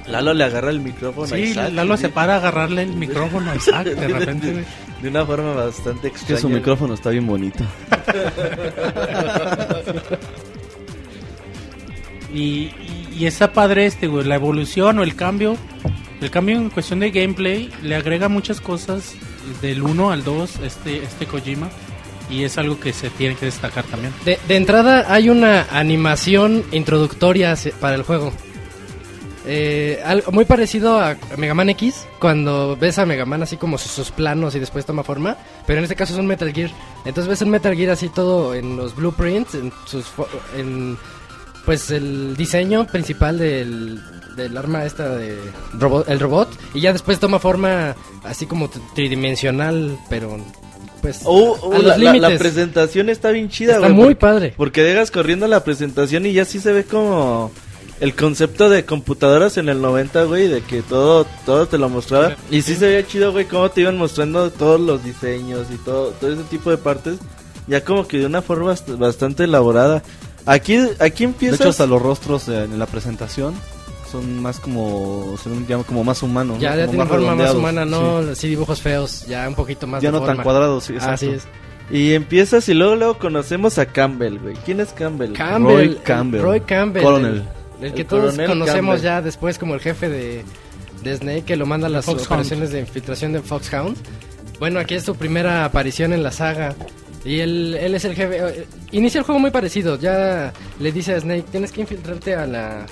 Lalo 0.08 0.34
le 0.34 0.42
agarra 0.42 0.70
el 0.70 0.80
micrófono 0.80 1.26
a 1.32 1.36
sí, 1.36 1.42
Isaac, 1.42 1.72
Lalo 1.72 1.96
se 1.96 2.08
para 2.08 2.34
a 2.34 2.36
agarrarle 2.38 2.82
el 2.82 2.94
micrófono 2.94 3.48
a 3.48 3.54
Isaac 3.54 3.86
de 3.86 4.08
repente, 4.18 4.64
de 5.00 5.08
una 5.08 5.24
forma 5.24 5.54
bastante 5.54 6.08
Es 6.08 6.12
que 6.14 6.18
extraña. 6.18 6.40
su 6.40 6.48
micrófono 6.48 6.94
está 6.94 7.10
bien 7.10 7.26
bonito. 7.28 7.64
Y, 12.32 12.38
y, 12.38 13.08
y 13.18 13.26
está 13.26 13.52
padre 13.52 13.86
este, 13.86 14.06
güey, 14.06 14.24
la 14.24 14.36
evolución 14.36 15.00
o 15.00 15.02
el 15.02 15.16
cambio. 15.16 15.56
El 16.20 16.30
cambio 16.30 16.56
en 16.58 16.70
cuestión 16.70 17.00
de 17.00 17.10
gameplay 17.10 17.72
le 17.82 17.96
agrega 17.96 18.28
muchas 18.28 18.60
cosas 18.60 19.14
del 19.60 19.82
1 19.82 20.12
al 20.12 20.22
2 20.22 20.60
este, 20.64 21.02
este 21.02 21.26
Kojima. 21.26 21.70
Y 22.30 22.44
es 22.44 22.58
algo 22.58 22.78
que 22.78 22.92
se 22.92 23.10
tiene 23.10 23.34
que 23.34 23.46
destacar 23.46 23.84
también. 23.84 24.12
De, 24.24 24.38
de 24.46 24.56
entrada 24.56 25.12
hay 25.12 25.30
una 25.30 25.66
animación 25.70 26.64
introductoria 26.72 27.56
para 27.80 27.96
el 27.96 28.02
juego. 28.02 28.32
Eh, 29.46 30.00
algo 30.04 30.32
muy 30.32 30.44
parecido 30.44 31.00
a 31.00 31.16
Mega 31.38 31.54
Man 31.54 31.70
X, 31.70 32.06
cuando 32.18 32.76
ves 32.76 32.98
a 32.98 33.06
Mega 33.06 33.24
Man 33.24 33.42
así 33.42 33.56
como 33.56 33.78
sus, 33.78 34.10
planos 34.10 34.54
y 34.54 34.58
después 34.58 34.84
toma 34.84 35.02
forma, 35.02 35.36
pero 35.66 35.78
en 35.78 35.84
este 35.84 35.96
caso 35.96 36.12
es 36.12 36.18
un 36.18 36.26
Metal 36.26 36.52
Gear. 36.52 36.70
Entonces 37.04 37.28
ves 37.28 37.42
un 37.42 37.50
Metal 37.50 37.74
Gear 37.74 37.90
así 37.90 38.10
todo 38.10 38.54
en 38.54 38.76
los 38.76 38.94
blueprints, 38.94 39.54
en 39.54 39.72
sus 39.86 40.06
en 40.56 40.98
pues 41.64 41.90
el 41.90 42.36
diseño 42.36 42.86
principal 42.86 43.38
del, 43.38 44.00
del 44.36 44.56
arma 44.56 44.84
esta 44.84 45.16
de 45.16 45.38
robot, 45.78 46.08
el 46.08 46.20
robot 46.20 46.48
y 46.74 46.80
ya 46.80 46.92
después 46.92 47.18
toma 47.18 47.38
forma 47.38 47.94
así 48.24 48.46
como 48.46 48.70
tridimensional, 48.94 49.98
pero 50.08 50.38
pues 51.00 51.20
Oh, 51.24 51.56
oh, 51.62 51.72
a 51.74 51.78
los 51.78 51.98
la, 51.98 52.14
la- 52.14 52.38
presentación 52.38 53.08
está 53.08 53.30
bien 53.30 53.48
chida, 53.48 53.74
Está 53.74 53.86
güey, 53.86 53.92
muy 53.94 54.04
porque- 54.14 54.16
padre. 54.16 54.54
Porque 54.56 54.82
dejas 54.82 55.10
corriendo 55.10 55.46
la 55.48 55.64
presentación 55.64 56.26
y 56.26 56.32
ya 56.32 56.44
sí 56.44 56.58
se 56.60 56.72
ve 56.72 56.84
como 56.84 57.50
el 58.00 58.14
concepto 58.14 58.68
de 58.70 58.84
computadoras 58.84 59.58
en 59.58 59.68
el 59.68 59.80
90, 59.82 60.24
güey, 60.24 60.48
de 60.48 60.62
que 60.62 60.82
todo 60.82 61.26
todo 61.44 61.66
te 61.66 61.76
lo 61.78 61.88
mostraba. 61.88 62.36
Y 62.50 62.62
sí 62.62 62.74
se 62.74 62.86
veía 62.88 63.06
chido, 63.06 63.32
güey, 63.32 63.44
cómo 63.46 63.70
te 63.70 63.82
iban 63.82 63.98
mostrando 63.98 64.50
todos 64.50 64.80
los 64.80 65.04
diseños 65.04 65.66
y 65.72 65.76
todo, 65.78 66.10
todo 66.12 66.32
ese 66.32 66.42
tipo 66.44 66.70
de 66.70 66.78
partes. 66.78 67.18
Ya 67.66 67.84
como 67.84 68.06
que 68.08 68.18
de 68.18 68.26
una 68.26 68.42
forma 68.42 68.72
bast- 68.72 68.96
bastante 68.98 69.44
elaborada. 69.44 70.02
Aquí, 70.46 70.78
aquí 70.98 71.24
De 71.24 71.30
empieza... 71.30 71.56
hecho, 71.56 71.68
hasta 71.68 71.86
los 71.86 72.00
rostros 72.00 72.48
eh, 72.48 72.64
en 72.64 72.78
la 72.78 72.86
presentación 72.86 73.54
son 74.10 74.40
más 74.42 74.58
como, 74.60 75.36
se 75.42 75.48
ven 75.48 75.66
ya 75.66 75.78
como 75.78 76.02
más 76.04 76.22
humanos. 76.22 76.56
¿no? 76.56 76.62
Ya, 76.62 76.74
ya 76.76 76.86
Como 76.86 77.04
tiene 77.04 77.06
forma 77.10 77.34
más 77.34 77.54
humana, 77.54 77.84
no 77.84 78.22
sí. 78.22 78.28
así 78.30 78.48
dibujos 78.48 78.80
feos, 78.82 79.26
ya 79.26 79.48
un 79.48 79.54
poquito 79.54 79.86
más 79.86 80.02
Ya 80.02 80.08
de 80.10 80.12
no 80.12 80.18
tan 80.20 80.28
forma. 80.28 80.42
cuadrados, 80.44 80.84
sí, 80.84 80.92
exacto. 80.94 81.14
Así 81.14 81.28
es. 81.30 81.46
Y 81.90 82.12
empiezas 82.14 82.68
y 82.68 82.74
luego 82.74 82.94
luego 82.96 83.18
conocemos 83.18 83.78
a 83.78 83.86
Campbell, 83.86 84.38
güey. 84.38 84.54
¿Quién 84.64 84.80
es 84.80 84.92
Campbell? 84.92 85.32
Campbell, 85.32 85.74
Roy 85.74 85.84
el- 85.86 86.02
Campbell. 86.02 86.40
Roy 86.42 86.60
Campbell. 86.60 87.02
Coronel. 87.02 87.42
El, 87.80 87.86
el 87.86 87.94
que 87.94 88.02
El 88.02 88.06
todos 88.06 88.34
conocemos 88.36 88.96
Campbell. 88.96 89.00
ya 89.02 89.22
después 89.22 89.58
como 89.58 89.74
el 89.74 89.80
jefe 89.80 90.08
de, 90.08 90.44
de 91.02 91.16
Snake 91.16 91.42
que 91.42 91.56
lo 91.56 91.66
manda 91.66 91.88
a 91.88 91.90
las 91.90 92.04
Foxhound. 92.04 92.26
operaciones 92.26 92.70
de 92.70 92.80
infiltración 92.80 93.32
de 93.32 93.40
Foxhound. 93.40 93.96
Bueno, 94.60 94.78
aquí 94.78 94.94
es 94.94 95.02
su 95.04 95.14
primera 95.16 95.64
aparición 95.64 96.12
en 96.12 96.22
la 96.22 96.30
saga. 96.30 96.74
Y 97.24 97.40
él, 97.40 97.76
él 97.80 97.94
es 97.94 98.04
el 98.04 98.14
jefe. 98.14 98.38
eh, 98.38 98.66
Inicia 98.92 99.18
el 99.18 99.24
juego 99.24 99.38
muy 99.40 99.50
parecido. 99.50 99.98
Ya 99.98 100.52
le 100.78 100.92
dice 100.92 101.14
a 101.14 101.20
Snake, 101.20 101.44
tienes 101.50 101.72
que 101.72 101.80
infiltrarte 101.80 102.34
a 102.34 102.46
la, 102.46 102.86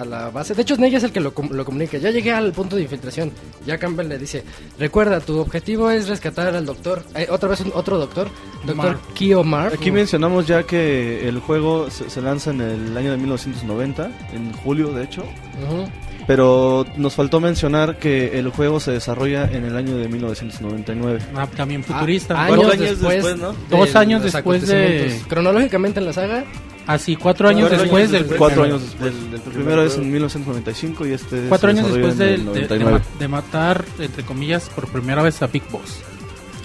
a 0.00 0.04
la 0.04 0.30
base. 0.30 0.54
De 0.54 0.62
hecho, 0.62 0.74
Snake 0.76 0.96
es 0.96 1.04
el 1.04 1.12
que 1.12 1.20
lo, 1.20 1.32
lo 1.50 1.64
comunica. 1.64 1.98
Ya 1.98 2.10
llegué 2.10 2.32
al 2.32 2.52
punto 2.52 2.76
de 2.76 2.82
infiltración. 2.82 3.32
Ya 3.66 3.78
Campbell 3.78 4.08
le 4.08 4.18
dice, 4.18 4.44
recuerda, 4.78 5.20
tu 5.20 5.38
objetivo 5.38 5.90
es 5.90 6.08
rescatar 6.08 6.54
al 6.54 6.66
doctor. 6.66 7.02
eh, 7.14 7.26
otra 7.30 7.48
vez 7.48 7.60
un- 7.60 7.72
otro 7.74 7.98
doctor. 7.98 8.28
Doctor 8.64 8.76
Mark. 8.76 8.98
Kio 9.14 9.42
Mark. 9.44 9.74
Aquí 9.74 9.90
mencionamos 9.90 10.46
ya 10.46 10.62
que 10.64 11.28
el 11.28 11.38
juego 11.40 11.90
se, 11.90 12.08
se 12.10 12.20
lanza 12.20 12.50
en 12.50 12.60
el 12.60 12.96
año 12.96 13.10
de 13.12 13.16
1990, 13.18 14.10
en 14.32 14.52
julio 14.52 14.92
de 14.92 15.04
hecho, 15.04 15.22
Ujú. 15.22 15.88
pero 16.26 16.84
nos 16.96 17.14
faltó 17.14 17.40
mencionar 17.40 17.98
que 17.98 18.38
el 18.38 18.50
juego 18.50 18.78
se 18.80 18.92
desarrolla 18.92 19.44
en 19.50 19.64
el 19.64 19.76
año 19.76 19.96
de 19.96 20.08
1999. 20.08 21.20
Ah, 21.34 21.46
también 21.56 21.82
futurista. 21.82 22.34
Ah, 22.40 22.46
¿Cuántos 22.48 22.70
años, 22.72 22.80
años 22.82 22.90
después, 23.00 23.14
después, 23.24 23.38
no? 23.38 23.52
de 23.52 23.76
Dos 23.76 23.96
años 23.96 24.22
después 24.22 24.66
de-. 24.68 25.20
Cronológicamente 25.28 25.98
en 26.00 26.06
la 26.06 26.12
saga, 26.12 26.44
Así, 26.86 27.16
cuatro 27.16 27.48
años 27.48 27.68
Cuatro 27.68 27.82
después 27.82 28.08
años 28.12 28.28
del. 28.28 28.36
Cuatro 28.38 28.62
primero. 28.62 28.76
años 28.76 28.82
después. 28.90 29.12
Del- 29.14 29.24
del 29.24 29.34
el 29.34 29.40
primer 29.40 29.54
primero 29.64 29.82
es 29.84 29.96
en 29.96 30.12
1995 30.12 31.06
y 31.06 31.12
este 31.12 31.46
Cuatro 31.48 31.70
años 31.70 31.86
después 31.92 32.18
de, 32.18 32.24
de- 32.26 32.36
de 32.38 32.44
99. 32.44 32.90
ma- 32.92 33.18
de 33.18 33.28
matar, 33.28 33.84
entre 33.98 34.24
comillas, 34.24 34.68
por 34.74 34.88
primera 34.88 35.22
vez 35.22 35.40
a 35.42 35.46
Big 35.46 35.62
Boss. 35.70 36.00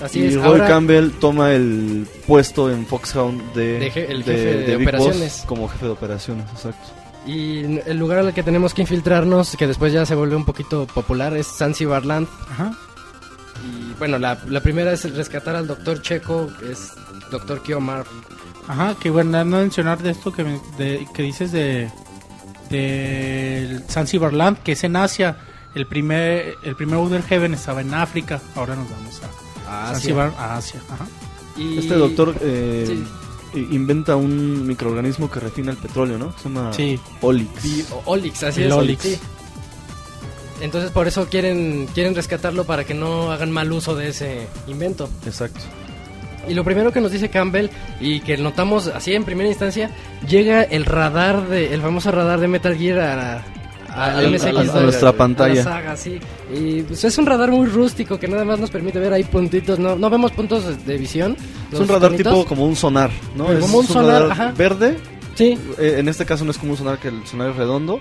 así 0.01 0.21
y 0.21 0.25
es. 0.27 0.35
Roy 0.35 0.43
Ahora, 0.45 0.67
Campbell 0.67 1.09
toma 1.19 1.53
el 1.53 2.07
puesto 2.25 2.69
en 2.71 2.85
Foxhound 2.85 3.53
de, 3.53 3.79
De 3.79 3.91
je- 3.91 4.09
el 4.09 4.23
jefe 4.23 4.33
de 4.57 4.75
Big 4.77 4.87
Boss 4.91 4.99
operaciones. 5.01 5.43
como 5.45 5.67
jefe 5.67 5.85
de 5.85 5.91
operaciones, 5.91 6.45
exacto. 6.51 6.87
y 7.25 7.79
el 7.85 7.97
lugar 7.97 8.19
al 8.19 8.33
que 8.33 8.41
tenemos 8.43 8.73
que 8.73 8.81
infiltrarnos, 8.83 9.55
que 9.57 9.67
después 9.67 9.91
ya 9.93 10.05
se 10.05 10.15
vuelve 10.15 10.35
un 10.35 10.45
poquito 10.45 10.87
popular, 10.87 11.35
es 11.35 11.47
Zanzibar 11.47 12.05
Land. 12.05 12.27
Ajá. 12.49 12.73
Y 13.65 13.93
bueno, 13.97 14.17
la, 14.19 14.37
la 14.47 14.61
primera 14.61 14.93
es 14.93 15.03
rescatar 15.15 15.55
al 15.55 15.65
doctor 15.67 16.01
Checo, 16.01 16.47
que 16.59 16.71
es 16.71 16.93
doctor 17.31 17.61
Kio 17.63 17.79
Mark. 17.79 18.07
Ajá, 18.67 18.95
que 18.99 19.09
bueno, 19.09 19.43
no 19.45 19.57
mencionar 19.57 20.01
de 20.03 20.11
esto 20.11 20.31
que, 20.33 20.43
me- 20.43 20.59
de- 20.77 21.07
que 21.13 21.23
dices 21.23 21.51
de 21.51 21.89
del 22.69 23.83
Zanzibar 23.89 24.33
Land, 24.33 24.57
que 24.59 24.73
es 24.73 24.83
en 24.83 24.95
Asia. 24.97 25.37
El 25.73 25.85
primer 25.85 26.55
el 26.63 26.75
primer 26.75 26.95
Outer 26.95 27.21
Heaven 27.23 27.53
estaba 27.53 27.81
en 27.81 27.93
África, 27.93 28.41
ahora 28.55 28.75
nos 28.75 28.89
vamos 28.89 29.21
a 29.69 29.93
Zanzibar, 29.93 30.33
a 30.37 30.57
Asia. 30.57 30.81
Ajá. 30.89 31.05
Y- 31.55 31.77
Este 31.77 31.95
doctor 31.95 32.35
eh, 32.41 32.85
Sí. 33.53 33.67
inventa 33.71 34.15
un 34.15 34.67
microorganismo 34.67 35.29
que 35.31 35.39
refina 35.39 35.71
el 35.71 35.77
petróleo, 35.77 36.17
¿no? 36.17 36.33
Se 36.37 36.49
llama 36.49 36.73
Sí. 36.73 36.99
Olix. 37.21 37.65
y- 37.65 37.85
Olix, 38.05 38.43
así 38.43 38.61
El 38.63 38.67
es. 38.69 38.73
Olix. 38.73 39.01
sí. 39.03 39.17
Entonces 40.59 40.89
por 40.91 41.07
eso 41.07 41.27
quieren, 41.29 41.87
quieren 41.93 42.15
rescatarlo 42.15 42.63
para 42.65 42.83
que 42.83 42.93
no 42.95 43.31
hagan 43.31 43.51
mal 43.51 43.71
uso 43.71 43.95
de 43.95 44.09
ese 44.09 44.47
invento. 44.67 45.07
Exacto. 45.25 45.61
Y 46.47 46.53
lo 46.53 46.63
primero 46.63 46.91
que 46.91 47.01
nos 47.01 47.11
dice 47.11 47.29
Campbell 47.29 47.67
y 47.99 48.19
que 48.21 48.37
notamos 48.37 48.87
así 48.87 49.13
en 49.13 49.23
primera 49.25 49.49
instancia, 49.49 49.89
llega 50.27 50.63
el 50.63 50.85
radar 50.85 51.47
de 51.47 51.73
el 51.73 51.81
famoso 51.81 52.11
radar 52.11 52.39
de 52.39 52.47
Metal 52.47 52.75
Gear 52.75 52.99
a, 52.99 53.33
a- 53.89 54.17
A- 54.19 54.21
MSX 54.21 54.45
a- 54.45 54.77
a 54.77 54.81
nuestra 54.81 55.09
a 55.09 55.11
la 55.11 55.17
pantalla. 55.17 55.63
saga, 55.63 55.97
sí. 55.97 56.19
Y 56.53 56.83
pues, 56.83 57.03
es 57.03 57.17
un 57.17 57.25
radar 57.25 57.51
muy 57.51 57.67
rústico 57.67 58.17
que 58.19 58.27
nada 58.27 58.45
más 58.45 58.59
nos 58.59 58.69
permite 58.69 58.99
ver 58.99 59.11
ahí 59.13 59.23
puntitos, 59.23 59.77
no, 59.79 59.95
no 59.95 60.09
vemos 60.09 60.31
puntos 60.31 60.65
de, 60.65 60.75
de 60.75 60.97
visión. 60.97 61.35
Es 61.71 61.79
un 61.79 61.87
radar 61.87 62.11
conitos. 62.11 62.33
tipo 62.33 62.45
como 62.45 62.65
un 62.65 62.75
sonar, 62.75 63.09
¿no? 63.35 63.45
Como 63.45 63.57
Es 63.57 63.71
un 63.73 63.87
sonar, 63.87 64.31
ajá. 64.31 64.53
verde. 64.57 64.97
Sí, 65.35 65.57
Eh, 65.77 65.95
en 65.99 66.07
este 66.07 66.25
caso 66.25 66.45
no 66.45 66.51
es 66.51 66.57
como 66.57 66.71
un 66.71 66.77
sonar 66.77 66.97
que 66.99 67.09
el 67.09 67.25
sonar 67.27 67.49
es 67.51 67.55
redondo. 67.57 67.99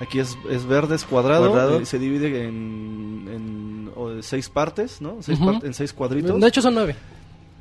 Aquí 0.00 0.18
es, 0.18 0.36
es 0.50 0.66
verde, 0.66 0.96
es 0.96 1.04
cuadrado. 1.04 1.48
Cuadrado. 1.50 1.80
eh, 1.80 1.86
se 1.86 1.98
divide 2.00 2.44
en, 2.44 3.28
en 3.32 4.22
seis 4.22 4.48
partes, 4.48 5.00
¿no? 5.00 5.18
Seis 5.20 5.38
Ujú. 5.38 5.52
par- 5.52 5.64
en 5.64 5.72
seis 5.72 5.92
cuadritos. 5.92 6.40
de 6.40 6.48
hecho 6.48 6.60
son 6.60 6.74
nueve. 6.74 6.96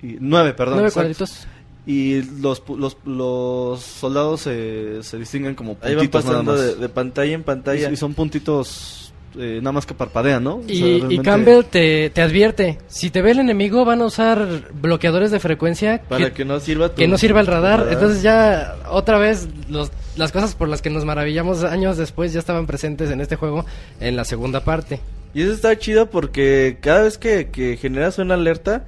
Y- 0.03 0.17
nueve, 0.19 0.53
perdón. 0.53 0.75
nueve 0.75 0.89
exacto. 0.89 1.07
cuadritos. 1.07 1.47
Y 1.85 2.21
los, 2.41 2.63
pu- 2.65 2.77
los, 2.77 2.95
los 3.05 3.81
soldados 3.81 4.41
se, 4.41 5.03
se 5.03 5.17
distinguen 5.17 5.55
como 5.55 5.71
Ahí 5.81 5.95
van 5.95 6.05
puntitos 6.07 6.25
nada 6.25 6.37
pasando 6.43 6.51
más. 6.53 6.61
de, 6.61 6.75
de 6.75 6.89
pantalla 6.89 7.33
en 7.33 7.43
pantalla. 7.43 7.89
Y, 7.89 7.93
y 7.93 7.97
son 7.97 8.13
puntitos 8.13 9.13
eh, 9.37 9.57
nada 9.61 9.71
más 9.73 9.85
que 9.85 9.93
parpadean, 9.93 10.43
¿no? 10.43 10.57
O 10.57 10.63
sea, 10.63 10.73
Y, 10.75 10.77
y 10.79 10.99
realmente- 10.99 11.23
Campbell 11.23 11.63
te, 11.65 12.09
te 12.11 12.21
advierte, 12.21 12.77
si 12.87 13.09
te 13.09 13.21
ve 13.21 13.31
el 13.31 13.39
enemigo 13.39 13.83
van 13.83 14.01
a 14.01 14.05
usar 14.05 14.47
bloqueadores 14.79 15.31
de 15.31 15.39
frecuencia 15.41 16.01
para 16.07 16.31
que, 16.33 16.45
no 16.45 16.59
sirva 16.59 16.89
tu- 16.89 16.95
que 16.95 17.07
no 17.07 17.17
sirva 17.17 17.41
el 17.41 17.47
radar. 17.47 17.79
radar. 17.79 17.93
Entonces 17.93 18.21
ya 18.21 18.75
otra 18.89 19.17
vez 19.17 19.47
los, 19.69 19.91
las 20.15 20.31
cosas 20.31 20.55
por 20.55 20.69
las 20.69 20.81
que 20.81 20.89
nos 20.91 21.03
maravillamos 21.03 21.63
años 21.63 21.97
después 21.97 22.31
ya 22.31 22.39
estaban 22.39 22.65
presentes 22.67 23.09
en 23.09 23.19
este 23.21 23.35
juego 23.35 23.65
en 23.99 24.15
la 24.15 24.23
segunda 24.23 24.63
parte. 24.63 24.99
Y 25.33 25.41
eso 25.41 25.51
está 25.51 25.77
chido 25.79 26.09
porque 26.11 26.77
cada 26.79 27.01
vez 27.01 27.17
que, 27.17 27.49
que 27.49 27.75
generas 27.75 28.19
una 28.19 28.35
alerta, 28.35 28.85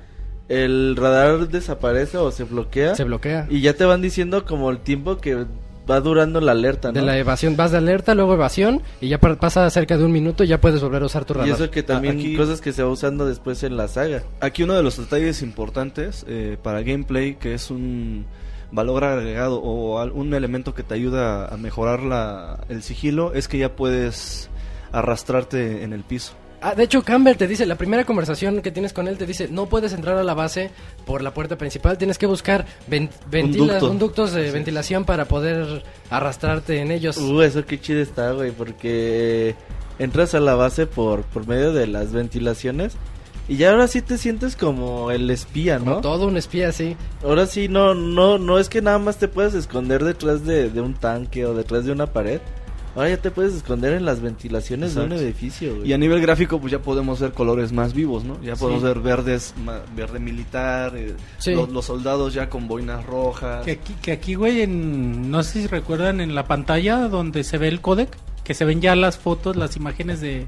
el 0.50 0.96
radar 0.96 1.48
desaparece 1.50 2.18
o 2.18 2.32
se 2.32 2.44
bloquea. 2.44 2.96
Se 2.96 3.04
bloquea. 3.04 3.48
Y 3.50 3.62
ya 3.62 3.74
te 3.74 3.86
van 3.86 4.02
diciendo 4.02 4.46
como 4.46 4.70
el 4.70 4.80
tiempo 4.80 5.18
que 5.18 5.46
va 5.90 6.02
durando 6.02 6.42
la 6.42 6.54
alerta, 6.54 6.88
¿no? 6.90 6.94
De 7.00 7.02
la 7.06 7.18
evasión, 7.18 7.56
vas 7.56 7.72
de 7.72 7.78
alerta, 7.78 8.16
luego 8.16 8.34
evasión, 8.34 8.82
y 9.02 9.08
ya 9.08 9.20
pa- 9.20 9.36
pasa 9.36 9.70
cerca 9.70 9.98
de 9.98 10.04
un 10.04 10.12
minuto 10.12 10.44
y 10.44 10.48
ya 10.48 10.60
puedes 10.60 10.82
volver 10.82 11.04
a 11.04 11.06
usar 11.06 11.26
tu 11.26 11.34
y 11.34 11.38
radar. 11.38 11.50
eso 11.56 11.70
que 11.70 11.84
también 11.84 12.18
Aquí- 12.18 12.36
cosas 12.36 12.60
que 12.60 12.74
se 12.74 12.82
va 12.82 12.90
usando 12.90 13.28
después 13.28 13.62
en 13.64 13.78
la 13.78 13.88
saga. 13.88 14.24
Aquí 14.40 14.64
uno 14.64 14.74
de 14.74 14.82
los 14.82 14.98
detalles 14.98 15.44
importantes 15.44 16.26
eh, 16.28 16.58
para 16.62 16.82
gameplay, 16.82 17.36
que 17.36 17.54
es 17.54 17.70
un 17.70 18.26
valor 18.72 19.04
agregado 19.04 19.62
o 19.62 20.04
un 20.12 20.34
elemento 20.34 20.74
que 20.74 20.82
te 20.82 20.96
ayuda 20.96 21.48
a 21.54 21.58
mejorar 21.58 22.02
la, 22.02 22.62
el 22.68 22.82
sigilo, 22.82 23.34
es 23.36 23.48
que 23.48 23.60
ya 23.60 23.76
puedes 23.76 24.50
arrastrarte 24.92 25.84
en 25.84 25.94
el 25.94 26.02
piso. 26.04 26.34
Ah, 26.68 26.74
de 26.74 26.84
hecho, 26.84 27.04
Campbell 27.04 27.36
te 27.38 27.48
dice, 27.48 27.66
la 27.68 27.76
primera 27.76 28.06
conversación 28.06 28.62
que 28.64 28.72
tienes 28.72 28.92
con 28.92 29.08
él 29.08 29.18
te 29.20 29.26
dice, 29.28 29.48
no 29.52 29.68
puedes 29.68 29.94
entrar 29.94 30.18
a 30.18 30.24
la 30.24 30.34
base 30.34 30.72
por 31.06 31.22
la 31.22 31.32
puerta 31.32 31.58
principal, 31.60 31.98
tienes 32.00 32.18
que 32.18 32.26
buscar 32.26 32.66
ven- 32.88 33.10
ventila- 33.30 33.78
ducto. 33.80 33.90
ductos 34.00 34.32
de 34.34 34.50
ventilación 34.50 35.06
para 35.06 35.26
poder 35.26 35.84
arrastrarte 36.10 36.80
en 36.82 36.92
ellos. 36.92 37.18
Uh, 37.18 37.42
eso 37.44 37.66
qué 37.66 37.80
chido 37.80 38.02
está, 38.02 38.32
güey, 38.32 38.50
porque 38.52 39.54
entras 40.00 40.34
a 40.34 40.40
la 40.40 40.56
base 40.56 40.88
por, 40.88 41.22
por 41.22 41.48
medio 41.48 41.72
de 41.72 41.86
las 41.86 42.12
ventilaciones 42.12 42.94
y 43.48 43.58
ya 43.58 43.70
ahora 43.70 43.88
sí 43.88 44.02
te 44.02 44.18
sientes 44.18 44.56
como 44.56 45.12
el 45.12 45.30
espía, 45.30 45.78
Como 45.78 45.92
¿no? 45.92 46.02
todo 46.02 46.26
un 46.26 46.36
espía, 46.36 46.72
sí. 46.72 46.98
Ahora 47.24 47.46
sí 47.46 47.68
no, 47.68 47.94
no, 47.94 48.40
no 48.40 48.58
es 48.58 48.70
que 48.70 48.82
nada 48.82 48.98
más 48.98 49.18
te 49.18 49.28
puedas 49.28 49.54
esconder 49.54 50.04
detrás 50.04 50.44
de, 50.46 50.72
de 50.72 50.82
un 50.82 50.96
tanque 50.96 51.46
o 51.46 51.54
detrás 51.54 51.86
de 51.86 51.92
una 51.92 52.08
pared. 52.08 52.42
Ahora 52.96 53.10
ya 53.10 53.18
te 53.18 53.30
puedes 53.30 53.54
esconder 53.54 53.94
en 53.94 54.06
las 54.06 54.22
ventilaciones 54.22 54.96
de 54.96 55.02
Exacto. 55.02 55.16
un 55.22 55.22
edificio, 55.28 55.76
güey. 55.76 55.90
Y 55.90 55.94
a 55.94 55.98
nivel 55.98 56.22
gráfico, 56.22 56.60
pues 56.62 56.72
ya 56.72 56.80
podemos 56.80 57.20
ver 57.20 57.34
colores 57.34 57.74
más 57.74 57.94
vivos, 57.94 58.24
¿no? 58.24 58.42
Ya 58.42 58.56
podemos 58.56 58.82
Sí. 58.84 58.88
ver 58.88 59.00
verdes, 59.02 59.54
ma- 59.64 59.82
verde 59.96 60.20
militar, 60.20 60.94
eh, 60.96 61.14
Sí. 61.38 61.52
los, 61.54 61.70
los 61.70 61.86
soldados 61.86 62.34
ya 62.34 62.50
con 62.50 62.68
boinas 62.70 63.06
rojas. 63.06 63.66
Que 63.66 63.72
aquí, 63.72 63.94
que 64.02 64.12
aquí, 64.14 64.36
güey, 64.36 64.62
en, 64.62 65.30
no 65.30 65.44
sé 65.44 65.62
si 65.64 65.68
recuerdan 65.68 66.22
en 66.22 66.34
la 66.36 66.46
pantalla 66.48 67.10
donde 67.10 67.44
se 67.44 67.58
ve 67.58 67.68
el 67.68 67.82
codec, 67.82 68.10
que 68.46 68.54
se 68.54 68.64
ven 68.64 68.80
ya 68.80 68.96
las 68.96 69.18
fotos, 69.18 69.56
las 69.58 69.76
imágenes 69.76 70.22
de, 70.22 70.46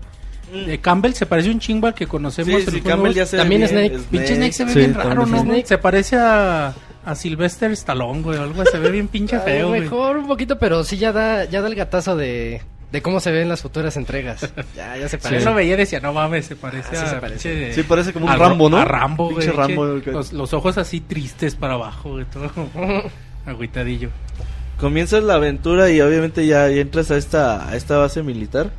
de 0.66 0.80
Campbell, 0.80 1.12
se 1.14 1.26
parece 1.26 1.50
un 1.50 1.60
chingo 1.60 1.88
al 1.88 1.94
que 1.96 2.08
conocemos. 2.08 2.50
Sí, 2.62 2.66
en 2.68 2.72
sí, 2.72 2.78
los 2.78 2.86
Campbell 2.86 3.14
ya 3.14 3.26
se 3.26 3.36
ve 3.36 3.42
También 3.42 3.62
bien, 3.62 3.70
Snake. 3.90 4.00
Pinche 4.10 4.36
Snake 4.38 4.54
se 4.54 4.64
ve 4.66 4.72
Sí, 4.72 4.80
bien 4.80 4.94
raro, 4.94 5.26
¿no? 5.26 5.40
Snake. 5.42 5.66
Se 5.66 5.78
parece 5.78 6.16
a, 6.16 6.74
a 7.10 7.16
Sylvester 7.16 7.72
Stallone, 7.72 8.22
güey, 8.22 8.38
algo 8.38 8.66
se 8.66 8.80
ve 8.80 8.92
bien 8.92 9.08
pinche 9.08 9.40
feo, 9.46 9.70
güey. 9.70 9.82
mejor 9.82 10.18
un 10.18 10.28
poquito, 10.28 10.60
pero 10.60 10.84
sí 10.84 10.98
ya 10.98 11.12
da, 11.12 11.46
ya 11.46 11.62
da 11.62 11.68
el 11.68 11.76
gatazo 11.76 12.16
de, 12.18 12.62
de 12.92 13.02
cómo 13.02 13.20
se 13.20 13.32
ven 13.32 13.48
las 13.50 13.62
futuras 13.62 13.96
entregas. 13.98 14.42
ya, 14.76 14.98
ya 14.98 15.08
se 15.08 15.18
parece. 15.18 15.46
lo 15.46 15.54
veía 15.54 15.76
y 15.76 15.78
decía, 15.78 16.00
no 16.02 16.12
mames, 16.14 16.46
se 16.48 16.56
parece 16.56 16.90
Ah, 16.92 17.00
sí 17.00 17.06
a... 17.06 17.10
se 17.10 17.16
parece. 17.18 17.50
pinche- 17.70 17.74
Sí, 17.76 17.84
parece 17.84 18.12
como 18.14 18.26
un 18.26 18.32
a 18.32 18.36
Rambo, 18.36 18.70
¿no? 18.70 18.78
A 18.78 18.86
Rambo, 18.86 19.30
güey. 19.32 19.48
Rambo, 19.48 19.86
Los, 20.06 20.34
los 20.34 20.54
ojos 20.54 20.78
así 20.78 21.00
tristes 21.00 21.56
para 21.56 21.76
abajo, 21.76 22.12
güey, 22.12 22.26
todo 22.26 22.52
agüitadillo. 23.46 24.10
Comienzas 24.80 25.24
la 25.24 25.36
aventura 25.36 25.90
y 25.90 26.02
obviamente 26.02 26.46
ya, 26.46 26.68
ya 26.70 26.82
entras 26.82 27.10
a 27.10 27.18
esta, 27.18 27.68
a 27.70 27.76
esta 27.76 27.98
base 27.98 28.22
militar. 28.22 28.70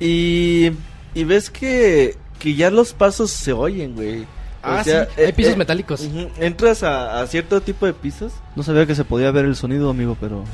Y, 0.00 0.72
y 1.14 1.24
ves 1.24 1.50
que, 1.50 2.16
que 2.38 2.54
ya 2.54 2.70
los 2.70 2.92
pasos 2.92 3.30
se 3.30 3.52
oyen, 3.52 3.94
güey. 3.94 4.24
Ah, 4.66 4.82
sí, 4.84 4.90
hay 4.90 5.32
pisos 5.32 5.56
metálicos. 5.56 6.00
ujú, 6.00 6.28
Entras 6.38 6.82
a, 6.82 7.20
a 7.20 7.26
cierto 7.26 7.60
tipo 7.60 7.86
de 7.86 7.92
pisos. 7.92 8.32
No 8.56 8.62
sabía 8.62 8.86
que 8.86 8.94
se 8.94 9.04
podía 9.04 9.30
ver 9.30 9.44
el 9.44 9.56
sonido, 9.56 9.88
amigo, 9.90 10.16
pero 10.20 10.44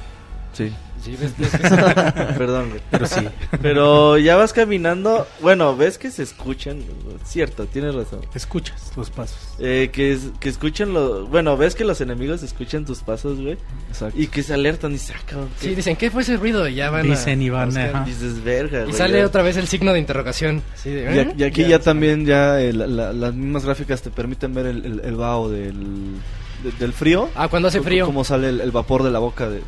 sí. 0.52 0.72
Sí, 1.04 1.16
ves- 1.20 1.34
ves- 1.36 1.50
Perdón, 2.38 2.68
güey. 2.70 2.80
Pero 2.90 3.06
sí. 3.06 3.20
Pero 3.60 4.18
ya 4.18 4.36
vas 4.36 4.52
caminando. 4.52 5.26
Bueno, 5.40 5.76
ves 5.76 5.98
que 5.98 6.10
se 6.10 6.22
escuchan. 6.22 6.78
Cierto, 7.24 7.66
tienes 7.66 7.94
razón. 7.94 8.20
Escuchas 8.34 8.92
los 8.96 9.10
pasos. 9.10 9.38
Eh, 9.58 9.90
que, 9.92 10.18
que 10.38 10.48
escuchan 10.48 10.92
los. 10.92 11.28
Bueno, 11.28 11.56
ves 11.56 11.74
que 11.74 11.84
los 11.84 12.00
enemigos 12.00 12.42
escuchan 12.42 12.84
tus 12.84 13.00
pasos, 13.00 13.40
güey. 13.40 13.56
Exacto. 13.88 14.18
Y 14.20 14.28
que 14.28 14.42
se 14.42 14.54
alertan 14.54 14.92
y 14.94 14.98
se 14.98 15.12
acaban. 15.14 15.48
sí, 15.58 15.74
dicen, 15.74 15.96
¿qué 15.96 16.10
fue 16.10 16.22
ese 16.22 16.36
ruido? 16.36 16.68
Y 16.68 16.74
ya 16.76 16.90
van 16.90 17.00
a- 17.06 17.10
Dicen 17.10 17.42
y 17.42 17.50
van, 17.50 17.76
ajá. 17.76 18.04
Dices, 18.04 18.42
verga, 18.44 18.80
Y 18.80 18.84
güey, 18.84 18.94
sale 18.96 19.18
ya- 19.18 19.26
otra 19.26 19.42
vez 19.42 19.56
el 19.56 19.66
signo 19.68 19.92
de 19.92 19.98
interrogación. 19.98 20.62
Sí, 20.76 20.90
de, 20.90 21.02
Y, 21.14 21.18
¿eh? 21.18 21.32
a- 21.32 21.40
y 21.40 21.42
aquí 21.44 21.64
ya, 21.66 21.78
también 21.80 22.24
ya 22.26 22.60
eh, 22.60 22.72
la- 22.72 22.86
la- 22.86 23.12
las 23.12 23.34
mismas 23.34 23.64
gráficas 23.64 24.02
te 24.02 24.10
permiten 24.10 24.54
ver 24.54 24.66
el, 24.66 24.84
el, 24.84 25.00
el 25.00 25.16
vaho 25.16 25.48
del, 25.50 26.14
de- 26.62 26.72
del 26.78 26.92
frío. 26.92 27.28
Ah, 27.34 27.48
cuando 27.48 27.68
hace 27.68 27.80
frío. 27.80 28.06
Cómo 28.06 28.22
sale 28.24 28.48
el, 28.50 28.60
el 28.60 28.70
vapor 28.70 29.02
de 29.02 29.10
la 29.10 29.18
boca 29.18 29.48
de... 29.48 29.62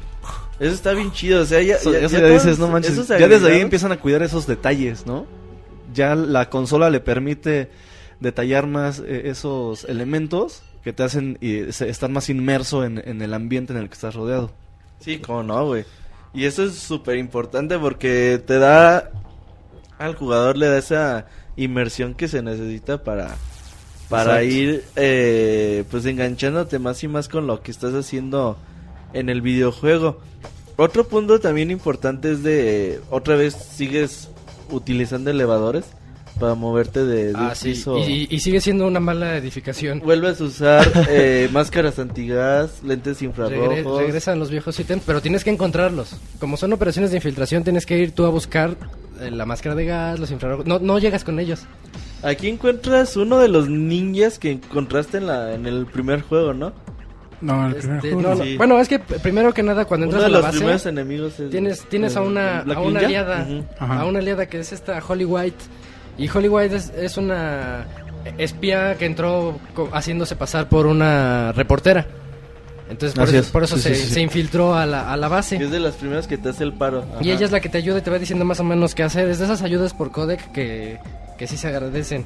Eso 0.60 0.74
está 0.74 0.92
bien 0.92 1.10
chido. 1.12 1.42
O 1.42 1.44
sea, 1.44 1.60
ya. 1.62 1.76
Eso, 1.76 1.92
ya, 1.92 1.98
eso 2.00 2.16
ya 2.18 2.26
ya 2.28 2.32
dices, 2.34 2.58
no 2.58 2.68
manches. 2.68 3.08
Ya 3.08 3.28
desde 3.28 3.52
ahí 3.52 3.60
empiezan 3.60 3.92
a 3.92 3.96
cuidar 3.98 4.22
esos 4.22 4.46
detalles, 4.46 5.06
¿no? 5.06 5.26
Ya 5.92 6.14
la 6.14 6.48
consola 6.50 6.90
le 6.90 7.00
permite 7.00 7.70
detallar 8.20 8.66
más 8.66 9.00
eh, 9.00 9.22
esos 9.26 9.84
elementos 9.84 10.62
que 10.82 10.92
te 10.92 11.02
hacen 11.02 11.38
eh, 11.40 11.68
se- 11.72 11.88
estar 11.88 12.10
más 12.10 12.28
inmerso 12.30 12.84
en, 12.84 13.02
en 13.04 13.20
el 13.22 13.34
ambiente 13.34 13.72
en 13.72 13.78
el 13.78 13.88
que 13.88 13.94
estás 13.94 14.14
rodeado. 14.14 14.50
Sí, 15.00 15.18
cómo 15.18 15.42
no, 15.42 15.66
güey. 15.66 15.84
Y 16.32 16.44
eso 16.46 16.64
es 16.64 16.74
súper 16.74 17.16
importante 17.18 17.78
porque 17.78 18.40
te 18.44 18.58
da. 18.58 19.10
Al 19.98 20.14
jugador 20.16 20.56
le 20.56 20.66
da 20.68 20.78
esa 20.78 21.26
inmersión 21.56 22.14
que 22.14 22.28
se 22.28 22.42
necesita 22.42 23.02
para. 23.02 23.36
Para 24.08 24.42
Exacto. 24.42 24.54
ir, 24.54 24.84
eh, 24.96 25.84
pues 25.90 26.04
enganchándote 26.04 26.78
más 26.78 27.02
y 27.02 27.08
más 27.08 27.28
con 27.28 27.46
lo 27.46 27.62
que 27.62 27.70
estás 27.70 27.94
haciendo 27.94 28.58
en 29.14 29.28
el 29.30 29.40
videojuego. 29.40 30.20
Otro 30.76 31.06
punto 31.08 31.40
también 31.40 31.70
importante 31.70 32.32
es 32.32 32.42
de. 32.42 33.00
Otra 33.10 33.36
vez 33.36 33.54
sigues 33.54 34.28
utilizando 34.70 35.30
elevadores 35.30 35.84
para 36.40 36.54
moverte 36.54 37.04
de, 37.04 37.26
de 37.26 37.32
Ah, 37.36 37.50
un 37.50 37.54
sí. 37.54 37.68
piso. 37.70 37.96
Y, 37.98 38.26
y 38.28 38.40
sigue 38.40 38.60
siendo 38.60 38.86
una 38.88 38.98
mala 38.98 39.36
edificación. 39.36 40.00
Vuelves 40.00 40.40
a 40.40 40.44
usar 40.44 40.92
eh, 41.08 41.48
máscaras 41.52 41.98
antigas, 42.00 42.82
lentes 42.82 43.22
infrarrojos. 43.22 43.68
Regre- 43.68 43.98
regresan 43.98 44.40
los 44.40 44.50
viejos 44.50 44.78
ítems, 44.80 45.04
pero 45.06 45.22
tienes 45.22 45.44
que 45.44 45.50
encontrarlos. 45.50 46.16
Como 46.40 46.56
son 46.56 46.72
operaciones 46.72 47.12
de 47.12 47.18
infiltración, 47.18 47.62
tienes 47.62 47.86
que 47.86 47.96
ir 47.98 48.10
tú 48.12 48.24
a 48.26 48.30
buscar 48.30 48.76
eh, 49.20 49.30
la 49.30 49.46
máscara 49.46 49.76
de 49.76 49.84
gas, 49.86 50.18
los 50.18 50.32
infrarrojos. 50.32 50.66
No, 50.66 50.80
no 50.80 50.98
llegas 50.98 51.22
con 51.22 51.38
ellos. 51.38 51.60
Aquí 52.24 52.48
encuentras 52.48 53.16
uno 53.16 53.38
de 53.38 53.46
los 53.48 53.68
ninjas 53.68 54.38
que 54.40 54.50
encontraste 54.52 55.18
en 55.18 55.26
la 55.28 55.54
en 55.54 55.66
el 55.66 55.86
primer 55.86 56.22
juego, 56.22 56.52
¿no? 56.54 56.72
No, 57.44 57.66
el 57.66 57.74
primer 57.76 57.96
Este, 57.98 58.12
juego 58.12 58.34
no. 58.34 58.42
Sí. 58.44 58.56
Bueno, 58.56 58.80
es 58.80 58.88
que 58.88 58.98
primero 58.98 59.52
que 59.52 59.62
nada, 59.62 59.84
cuando 59.84 60.06
Uno 60.06 60.16
entras 60.16 60.22
de 60.22 60.26
a 60.26 60.30
la 60.30 60.36
los 60.38 60.46
base, 60.46 60.58
primeros 60.58 60.86
enemigos 60.86 61.40
es 61.40 61.50
tienes, 61.50 61.88
tienes 61.88 62.16
a 62.16 62.22
una, 62.22 62.60
a 62.60 62.80
una 62.80 63.00
Ninja. 63.00 63.06
aliada. 63.06 63.42
Ujú. 63.48 63.64
Ajá. 63.78 64.00
A 64.00 64.04
una 64.06 64.18
aliada 64.20 64.46
que 64.46 64.60
es 64.60 64.72
esta 64.72 65.00
Holly 65.06 65.24
White. 65.24 65.56
Y 66.16 66.28
Holly 66.28 66.48
White 66.48 66.76
es, 66.76 66.90
es 66.96 67.16
una 67.16 67.86
espía 68.38 68.94
que 68.96 69.04
entró 69.06 69.58
co- 69.74 69.90
haciéndose 69.92 70.36
pasar 70.36 70.68
por 70.68 70.86
una 70.86 71.52
reportera. 71.52 72.06
Entonces 72.88 73.14
por 73.14 73.24
Así 73.24 73.36
eso, 73.36 73.46
es. 73.46 73.50
por 73.50 73.64
eso 73.64 73.76
Sí, 73.76 73.82
se, 73.82 73.94
sí, 73.94 74.06
sí, 74.08 74.14
se 74.14 74.20
infiltró 74.20 74.74
a 74.74 74.86
la, 74.86 75.12
a 75.12 75.16
la 75.16 75.28
base. 75.28 75.58
Que 75.58 75.64
es 75.64 75.70
de 75.70 75.80
las 75.80 75.94
primeras 75.94 76.26
que 76.26 76.36
te 76.38 76.50
hace 76.50 76.64
el 76.64 76.72
paro. 76.74 77.04
Y 77.20 77.30
Ajá. 77.30 77.36
ella 77.36 77.44
es 77.46 77.50
la 77.52 77.60
que 77.60 77.68
te 77.68 77.78
ayuda 77.78 77.98
y 77.98 78.02
te 78.02 78.10
va 78.10 78.18
diciendo 78.18 78.44
más 78.44 78.60
o 78.60 78.64
menos 78.64 78.94
qué 78.94 79.02
hacer. 79.02 79.28
Es 79.28 79.38
de 79.38 79.44
esas 79.46 79.62
ayudas 79.62 79.92
por 79.94 80.10
codec 80.12 80.52
que, 80.52 80.98
que 81.38 81.46
sí 81.46 81.56
se 81.56 81.68
agradecen. 81.68 82.24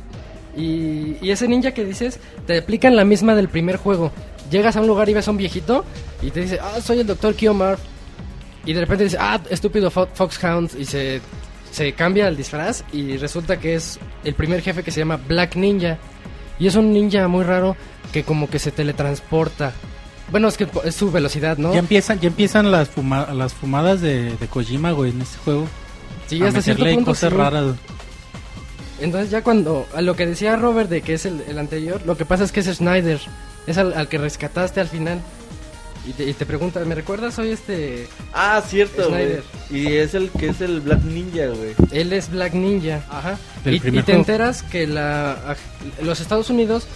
Y, 0.56 1.16
y 1.22 1.30
ese 1.30 1.46
ninja 1.46 1.70
que 1.70 1.84
dices, 1.84 2.18
te 2.46 2.58
aplican 2.58 2.96
la 2.96 3.04
misma 3.04 3.34
del 3.36 3.48
primer 3.48 3.76
juego. 3.76 4.10
Llegas 4.50 4.76
a 4.76 4.80
un 4.80 4.86
lugar 4.86 5.08
y 5.08 5.14
ves 5.14 5.28
a 5.28 5.30
un 5.30 5.36
viejito 5.36 5.84
y 6.22 6.30
te 6.30 6.40
dice, 6.40 6.58
ah, 6.62 6.80
soy 6.82 7.00
el 7.00 7.06
doctor 7.06 7.34
Kiomar. 7.34 7.78
Y 8.64 8.72
de 8.72 8.80
repente 8.80 9.04
dice, 9.04 9.16
ah, 9.20 9.40
estúpido 9.50 9.90
Fo- 9.90 10.08
Foxhound. 10.12 10.70
Y 10.78 10.84
se, 10.84 11.20
se 11.70 11.92
cambia 11.92 12.28
el 12.28 12.36
disfraz 12.36 12.84
y 12.92 13.16
resulta 13.16 13.58
que 13.58 13.74
es 13.74 13.98
el 14.24 14.34
primer 14.34 14.60
jefe 14.62 14.82
que 14.82 14.90
se 14.90 15.00
llama 15.00 15.16
Black 15.16 15.56
Ninja. 15.56 15.98
Y 16.58 16.66
es 16.66 16.74
un 16.74 16.92
ninja 16.92 17.28
muy 17.28 17.44
raro 17.44 17.76
que 18.12 18.24
como 18.24 18.48
que 18.50 18.58
se 18.58 18.70
teletransporta. 18.72 19.72
Bueno, 20.30 20.48
es 20.48 20.56
que 20.58 20.66
es 20.84 20.94
su 20.94 21.10
velocidad, 21.10 21.56
¿no? 21.56 21.72
Ya 21.72 21.78
empiezan, 21.78 22.18
ya 22.20 22.28
empiezan 22.28 22.70
las, 22.70 22.90
fuma- 22.94 23.32
las 23.32 23.54
fumadas 23.54 24.00
de, 24.00 24.36
de 24.36 24.46
Kojima, 24.48 24.90
güey, 24.92 25.12
en 25.12 25.22
este 25.22 25.38
juego. 25.44 25.66
Sí, 26.26 26.42
hasta 26.42 26.60
cierto 26.60 26.84
punto 26.84 27.12
cosas 27.12 27.30
sí. 27.30 27.36
raras. 27.36 27.74
Entonces 29.00 29.30
ya 29.30 29.42
cuando, 29.42 29.86
a 29.94 30.02
lo 30.02 30.16
que 30.16 30.26
decía 30.26 30.56
Robert 30.56 30.90
de 30.90 31.02
que 31.02 31.14
es 31.14 31.24
el, 31.24 31.42
el 31.48 31.58
anterior, 31.58 32.02
lo 32.04 32.16
que 32.16 32.24
pasa 32.24 32.44
es 32.44 32.50
que 32.52 32.60
es 32.60 32.66
Schneider, 32.66 33.20
es 33.68 33.78
al, 33.78 33.92
al 33.94 34.08
que 34.08 34.18
rescataste 34.18 34.80
al 34.80 34.88
final. 34.88 35.20
Y 36.06 36.12
te, 36.12 36.24
y 36.24 36.32
te 36.32 36.46
pregunta, 36.46 36.80
¿me 36.86 36.94
recuerdas? 36.94 37.34
Soy 37.34 37.50
este... 37.50 38.06
Ah, 38.32 38.62
cierto, 38.66 39.08
güey. 39.10 39.24
Snyder. 39.26 39.42
Y 39.70 39.96
es 39.96 40.14
el 40.14 40.30
que 40.30 40.48
es 40.48 40.60
el 40.62 40.80
Black 40.80 41.02
Ninja, 41.02 41.46
güey. 41.48 41.74
Él 41.90 42.12
es 42.14 42.30
Black 42.30 42.54
Ninja. 42.54 43.02
Ajá. 43.10 43.36
Del 43.64 43.74
Y, 43.74 43.76
y 43.76 43.80
primer 43.80 44.04
te 44.04 44.12
juego. 44.12 44.20
enteras 44.20 44.62
que 44.62 44.86
la, 44.86 45.32
a- 45.32 45.56
los 46.02 46.20
Estados 46.20 46.48
Unidos 46.48 46.86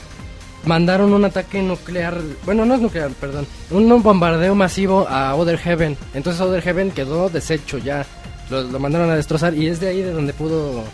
mandaron 0.65 1.13
un 1.13 1.25
ataque 1.25 1.61
nuclear, 1.61 2.19
bueno, 2.47 2.65
no 2.65 2.75
es 2.75 2.81
nuclear, 2.81 3.11
perdón, 3.21 3.47
un 3.73 4.03
bombardeo 4.03 4.55
masivo 4.55 5.07
a 5.09 5.35
Other 5.35 5.59
Heaven. 5.59 5.97
Entonces 6.15 6.41
Other 6.41 6.63
Heaven 6.63 6.93
quedó 6.93 7.29
deshecho 7.29 7.79
ya. 7.79 8.07
Lo, 8.49 8.63
lo 8.63 8.79
mandaron 8.79 9.11
a 9.11 9.17
destrozar 9.17 9.55
y 9.55 9.67
es 9.67 9.81
de 9.81 9.89
ahí 9.89 10.01
de 10.03 10.13
donde 10.13 10.33
pudo 10.33 10.85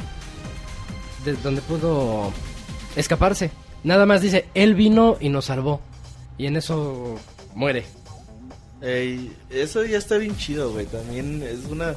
de 1.24 1.34
donde 1.34 1.60
pudo 1.62 2.32
escaparse. 2.96 3.50
Nada 3.84 4.06
más 4.06 4.20
dice, 4.20 4.46
él 4.54 4.74
vino 4.74 5.16
y 5.20 5.28
nos 5.28 5.46
salvó. 5.46 5.80
Y 6.36 6.46
en 6.46 6.56
eso 6.56 7.16
muere. 7.54 7.84
Ey, 8.80 9.32
eso 9.50 9.84
ya 9.84 9.98
está 9.98 10.18
bien 10.18 10.36
chido, 10.36 10.70
güey. 10.72 10.86
También 10.86 11.42
es 11.42 11.64
una 11.70 11.94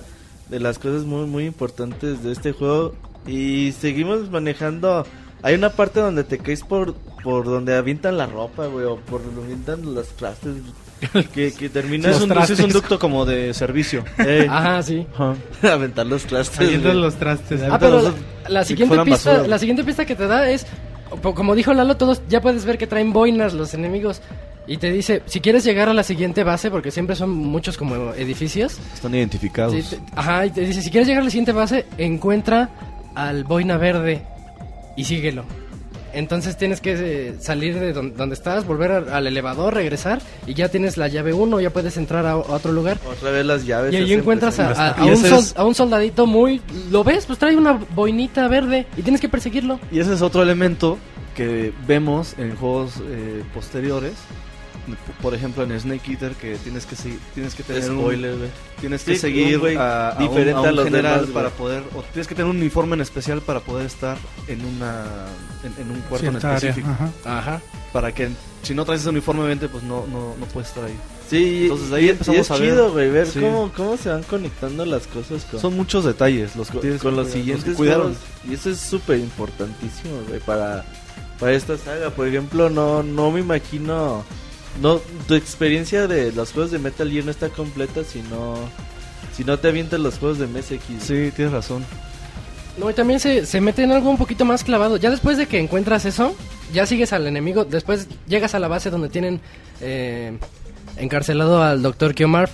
de 0.50 0.60
las 0.60 0.80
cosas 0.80 1.04
muy, 1.04 1.26
muy 1.28 1.46
importantes 1.46 2.24
de 2.24 2.32
este 2.32 2.52
juego. 2.54 2.96
Y 3.28 3.74
seguimos 3.80 4.30
manejando. 4.32 5.06
Hay 5.44 5.56
una 5.56 5.70
parte 5.72 6.00
donde 6.00 6.24
te 6.24 6.38
caes 6.38 6.62
por, 6.64 6.94
por 7.24 7.46
donde 7.46 7.76
avientan 7.76 8.18
la 8.18 8.26
ropa, 8.26 8.68
güey, 8.68 8.86
o 8.86 8.98
por 8.98 9.24
donde 9.24 9.44
avientan 9.44 9.94
los 9.94 10.08
trastes. 10.10 10.56
Que, 11.34 11.52
que 11.52 11.68
terminas 11.68 12.16
es, 12.18 12.22
un, 12.22 12.32
es 12.32 12.60
un 12.60 12.70
ducto 12.72 13.00
como 13.00 13.26
de 13.26 13.56
servicio. 13.56 14.04
Ey, 14.20 14.46
Ajá, 14.48 14.84
sí. 14.84 15.08
aventar 15.64 16.06
los 16.06 16.26
trastes. 16.26 16.60
Avientan 16.60 17.02
los 17.02 17.16
trastes. 17.16 17.60
Ah, 17.64 17.80
pero 17.80 18.04
los- 18.04 18.14
la, 18.44 18.50
la 18.50 18.64
si 18.64 18.68
siguiente 18.76 19.04
pista, 19.04 19.32
basura. 19.32 19.48
la 19.48 19.58
siguiente 19.58 19.84
pista 19.84 20.06
que 20.06 20.16
te 20.16 20.28
da 20.28 20.48
es, 20.52 20.68
como 21.22 21.56
dijo 21.56 21.74
Lalo, 21.74 21.98
todos 21.98 22.22
ya 22.30 22.42
puedes 22.42 22.66
ver 22.66 22.78
que 22.78 22.88
traen 22.88 23.14
boinas 23.14 23.54
los 23.54 23.74
enemigos 23.74 24.22
y 24.68 24.78
te 24.78 24.92
dice, 24.92 25.24
si 25.26 25.40
quieres 25.42 25.64
llegar 25.64 25.90
a 25.90 25.94
la 25.94 26.04
siguiente 26.04 26.44
base, 26.44 26.70
porque 26.72 26.92
siempre 26.92 27.16
son 27.16 27.32
muchos 27.32 27.78
como 27.78 28.14
edificios, 28.14 28.78
Están 28.94 29.16
identificados. 29.16 29.74
sí, 29.74 29.96
te- 29.96 30.02
ajá, 30.16 30.46
y 30.46 30.52
te 30.52 30.62
dice, 30.62 30.82
si 30.82 30.90
quieres 30.92 31.08
llegar 31.08 31.22
a 31.22 31.26
la 31.26 31.32
siguiente 31.32 31.52
base, 31.52 31.86
encuentra 31.98 32.70
al 33.16 33.44
boina 33.44 33.78
verde 33.78 34.22
y 34.96 35.04
síguelo. 35.04 35.44
Entonces 36.14 36.58
tienes 36.58 36.82
que 36.82 36.94
eh, 37.30 37.36
salir 37.40 37.80
de 37.80 37.94
don- 37.94 38.16
donde 38.16 38.36
estás, 38.36 38.66
volver 38.66 38.92
al 38.92 39.28
elevador, 39.28 39.74
regresar 39.74 40.22
y 40.48 40.54
ya 40.54 40.70
tienes 40.70 40.98
la 40.98 41.08
llave 41.08 41.34
1, 41.34 41.60
ya 41.62 41.70
puedes 41.70 41.98
entrar 41.98 42.26
a, 42.26 42.38
otro 42.38 42.72
lugar. 42.72 42.98
Otra 43.08 43.32
vez 43.32 43.46
las 43.46 43.66
llaves. 43.66 43.94
Y 43.94 43.98
ahí 43.98 44.14
encuentras 44.14 44.60
a, 44.60 44.70
a- 44.72 44.90
a 44.92 45.06
un 45.06 45.18
sol- 45.18 45.54
a 45.56 45.64
un 45.66 45.76
soldadito 45.76 46.26
muy... 46.26 46.62
¿Lo 46.92 47.04
ves? 47.04 47.26
Pues 47.26 47.40
trae 47.40 47.56
una 47.56 47.74
boinita 47.96 48.48
verde 48.48 48.86
y 48.98 49.02
tienes 49.02 49.22
que 49.22 49.30
perseguirlo. 49.30 49.80
Y 49.92 50.00
ese 50.00 50.14
es 50.14 50.22
otro 50.22 50.42
elemento 50.44 50.98
que 51.36 51.72
vemos 51.88 52.36
en 52.38 52.56
juegos 52.56 52.96
eh, 53.08 53.44
posteriores. 53.54 54.14
Por 55.22 55.34
ejemplo, 55.36 55.64
en 55.64 55.80
Snake 55.80 56.12
Eater, 56.12 56.34
que 56.34 56.56
tienes 56.58 56.86
que 56.86 56.96
tienes 57.34 57.54
que 57.56 57.64
tener 57.64 57.90
un- 57.92 58.00
Spoiler, 58.00 58.38
güey. 58.38 58.50
tienes 58.80 59.04
que 59.04 59.14
Sí, 59.16 59.22
seguir 59.22 59.60
un 59.60 59.78
a, 59.78 60.10
a 60.10 60.18
un- 60.18 60.28
diferente 60.28 60.52
a 60.54 60.62
un 60.62 60.68
a 60.68 60.72
los 60.72 60.86
general 60.86 61.20
demás, 61.22 61.34
para 61.34 61.50
poder 61.52 61.84
o 61.96 62.02
tienes 62.04 62.28
que 62.28 62.36
tener 62.36 62.50
un 62.50 62.58
uniforme 62.58 62.96
en 62.96 63.02
especial 63.02 63.42
para 63.42 63.60
poder 63.60 63.86
estar 63.86 64.18
en 64.48 64.66
una 64.66 65.06
en, 65.64 65.74
en 65.82 65.92
un 65.92 66.02
cuarto 66.02 66.26
en 66.28 66.32
Cierta 66.40 66.56
específico 66.56 66.90
ajá. 66.90 67.12
Ajá. 67.26 67.62
para 67.94 68.12
que 68.14 68.30
si 68.64 68.74
no 68.74 68.84
traes 68.86 69.02
ese 69.02 69.10
uniforme 69.10 69.42
obviamente, 69.42 69.68
pues 69.70 69.84
no 69.84 70.06
no 70.08 70.36
no 70.40 70.46
puedes 70.48 70.70
estar 70.70 70.84
ahí 70.86 70.96
Sí, 71.30 71.64
Entonces, 71.64 71.94
ahí 71.94 72.06
y- 72.08 72.10
empezamos 72.10 72.38
y 72.38 72.42
es 72.42 72.52
a 72.52 72.54
ver. 72.58 72.64
chido, 72.72 72.92
güey, 72.92 73.10
ver 73.10 73.26
Sí. 73.28 73.40
cómo, 73.40 73.72
cómo 73.74 73.96
se 73.96 74.10
van 74.10 74.24
conectando 74.24 74.86
las 74.86 75.08
cosas 75.08 75.46
con, 75.46 75.62
son 75.62 75.78
muchos 75.78 76.04
detalles 76.04 76.58
los 76.58 76.68
que 76.68 76.74
con, 76.74 76.82
tienes 76.82 77.02
con 77.02 77.16
los 77.16 77.30
siguientes 77.30 77.76
cuidaron 77.78 78.16
juegos. 78.16 78.22
Y 78.50 78.54
eso 78.56 78.70
es 78.70 78.80
súper 78.80 79.18
importantísimo, 79.20 80.20
güey, 80.28 80.42
para, 80.42 80.84
para 81.40 81.54
esta 81.54 81.78
saga. 81.78 82.10
Por 82.10 82.28
ejemplo, 82.28 82.70
no, 82.70 83.02
no 83.04 83.32
me 83.32 83.40
imagino... 83.40 84.26
no 84.80 85.02
Tu 85.28 85.36
experiencia 85.36 86.08
de 86.08 86.32
los 86.32 86.52
juegos 86.52 86.72
de 86.72 86.80
Metal 86.80 87.10
Gear 87.10 87.26
no 87.26 87.32
está 87.32 87.50
completa 87.50 88.04
si 88.04 88.22
no, 88.24 88.56
si 89.36 89.44
no 89.44 89.60
te 89.60 89.68
avientas 89.68 90.00
los 90.00 90.18
juegos 90.18 90.40
de 90.40 90.48
MSX. 90.48 91.04
sí 91.04 91.32
tienes 91.36 91.52
razón 91.52 91.84
No, 92.78 92.90
y 92.90 92.94
también 92.94 93.20
se, 93.20 93.46
se 93.46 93.60
mete 93.60 93.84
en 93.84 93.92
algo 93.92 94.10
un 94.10 94.18
poquito 94.18 94.46
más 94.46 94.64
clavado. 94.64 94.98
Ya 94.98 95.10
después 95.10 95.38
de 95.38 95.48
que 95.48 95.60
encuentras 95.60 96.06
eso, 96.06 96.36
ya 96.74 96.86
sigues 96.86 97.14
al 97.14 97.28
enemigo. 97.28 97.66
Después 97.66 98.08
llegas 98.28 98.56
a 98.56 98.60
la 98.60 98.68
base 98.68 98.90
donde 98.90 99.10
tienen 99.10 99.42
eh, 99.82 100.38
encarcelado 100.98 101.62
al 101.62 101.82
Dr. 101.82 102.16
Kiomar. 102.16 102.50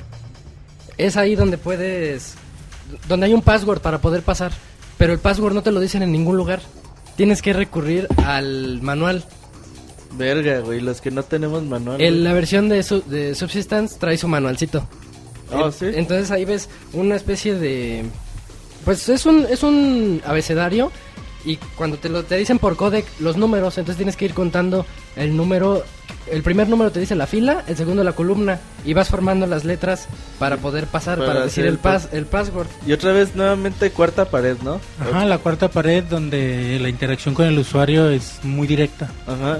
Es 0.97 1.17
ahí 1.17 1.35
donde 1.35 1.57
puedes... 1.57 2.35
Donde 3.07 3.27
hay 3.27 3.33
un 3.33 3.41
password 3.41 3.81
para 3.81 3.99
poder 3.99 4.23
pasar. 4.23 4.51
Pero 4.97 5.13
el 5.13 5.19
password 5.19 5.53
no 5.53 5.61
te 5.61 5.71
lo 5.71 5.79
dicen 5.79 6.01
en 6.01 6.11
ningún 6.11 6.37
lugar. 6.37 6.61
Tienes 7.15 7.41
que 7.41 7.53
recurrir 7.53 8.07
al 8.25 8.81
manual. 8.81 9.23
Verga, 10.17 10.59
güey, 10.59 10.81
los 10.81 10.99
que 11.01 11.11
no 11.11 11.23
tenemos 11.23 11.63
manual. 11.63 12.01
El- 12.01 12.13
güey. 12.15 12.23
la 12.23 12.33
versión 12.33 12.69
de, 12.69 12.83
su- 12.83 13.03
de 13.05 13.35
Subsistence 13.35 13.97
trae 13.99 14.17
su 14.17 14.27
manualcito. 14.27 14.87
Ah, 15.51 15.63
En- 15.65 15.71
¿sí? 15.71 15.85
Entonces 15.93 16.31
ahí 16.31 16.45
ves 16.45 16.69
una 16.93 17.15
especie 17.15 17.55
de... 17.55 18.03
Pues 18.85 19.07
es 19.09 19.25
un, 19.25 19.45
es 19.49 19.63
un 19.63 20.21
abecedario 20.25 20.91
y 21.45 21.57
cuando 21.75 21.97
te 21.97 22.09
lo 22.09 22.23
te 22.23 22.35
dicen 22.37 22.57
por 22.59 22.75
codec 22.75 23.05
los 23.19 23.37
números, 23.37 23.77
entonces 23.77 23.97
tienes 23.97 24.15
que 24.17 24.25
ir 24.25 24.33
contando 24.33 24.85
el 25.15 25.35
número... 25.37 25.83
El 26.29 26.43
primer 26.43 26.67
número 26.67 26.91
te 26.91 26.99
dice 26.99 27.15
la 27.15 27.25
fila, 27.25 27.63
el 27.67 27.77
segundo 27.77 28.03
la 28.03 28.11
columna 28.11 28.59
y 28.83 28.93
vas 28.93 29.07
formando 29.07 29.47
las 29.47 29.63
letras 29.63 30.07
para 30.39 30.57
poder 30.57 30.85
pasar, 30.87 31.17
Para 31.19 31.29
para, 31.33 31.45
decir 31.45 31.65
el, 31.65 31.77
pas, 31.77 32.09
el 32.11 32.25
password. 32.25 32.67
Y 32.85 32.91
otra 32.91 33.13
vez 33.13 33.33
nuevamente 33.35 33.91
cuarta 33.91 34.25
pared, 34.29 34.57
¿no? 34.61 34.81
Ajá, 34.99 35.23
la 35.23 35.37
cuarta 35.37 35.69
pared 35.69 36.03
donde 36.03 36.79
la 36.81 36.89
interacción 36.89 37.33
con 37.33 37.45
el 37.45 37.57
usuario 37.57 38.09
es 38.09 38.39
muy 38.43 38.67
directa. 38.67 39.09
Ajá. 39.25 39.59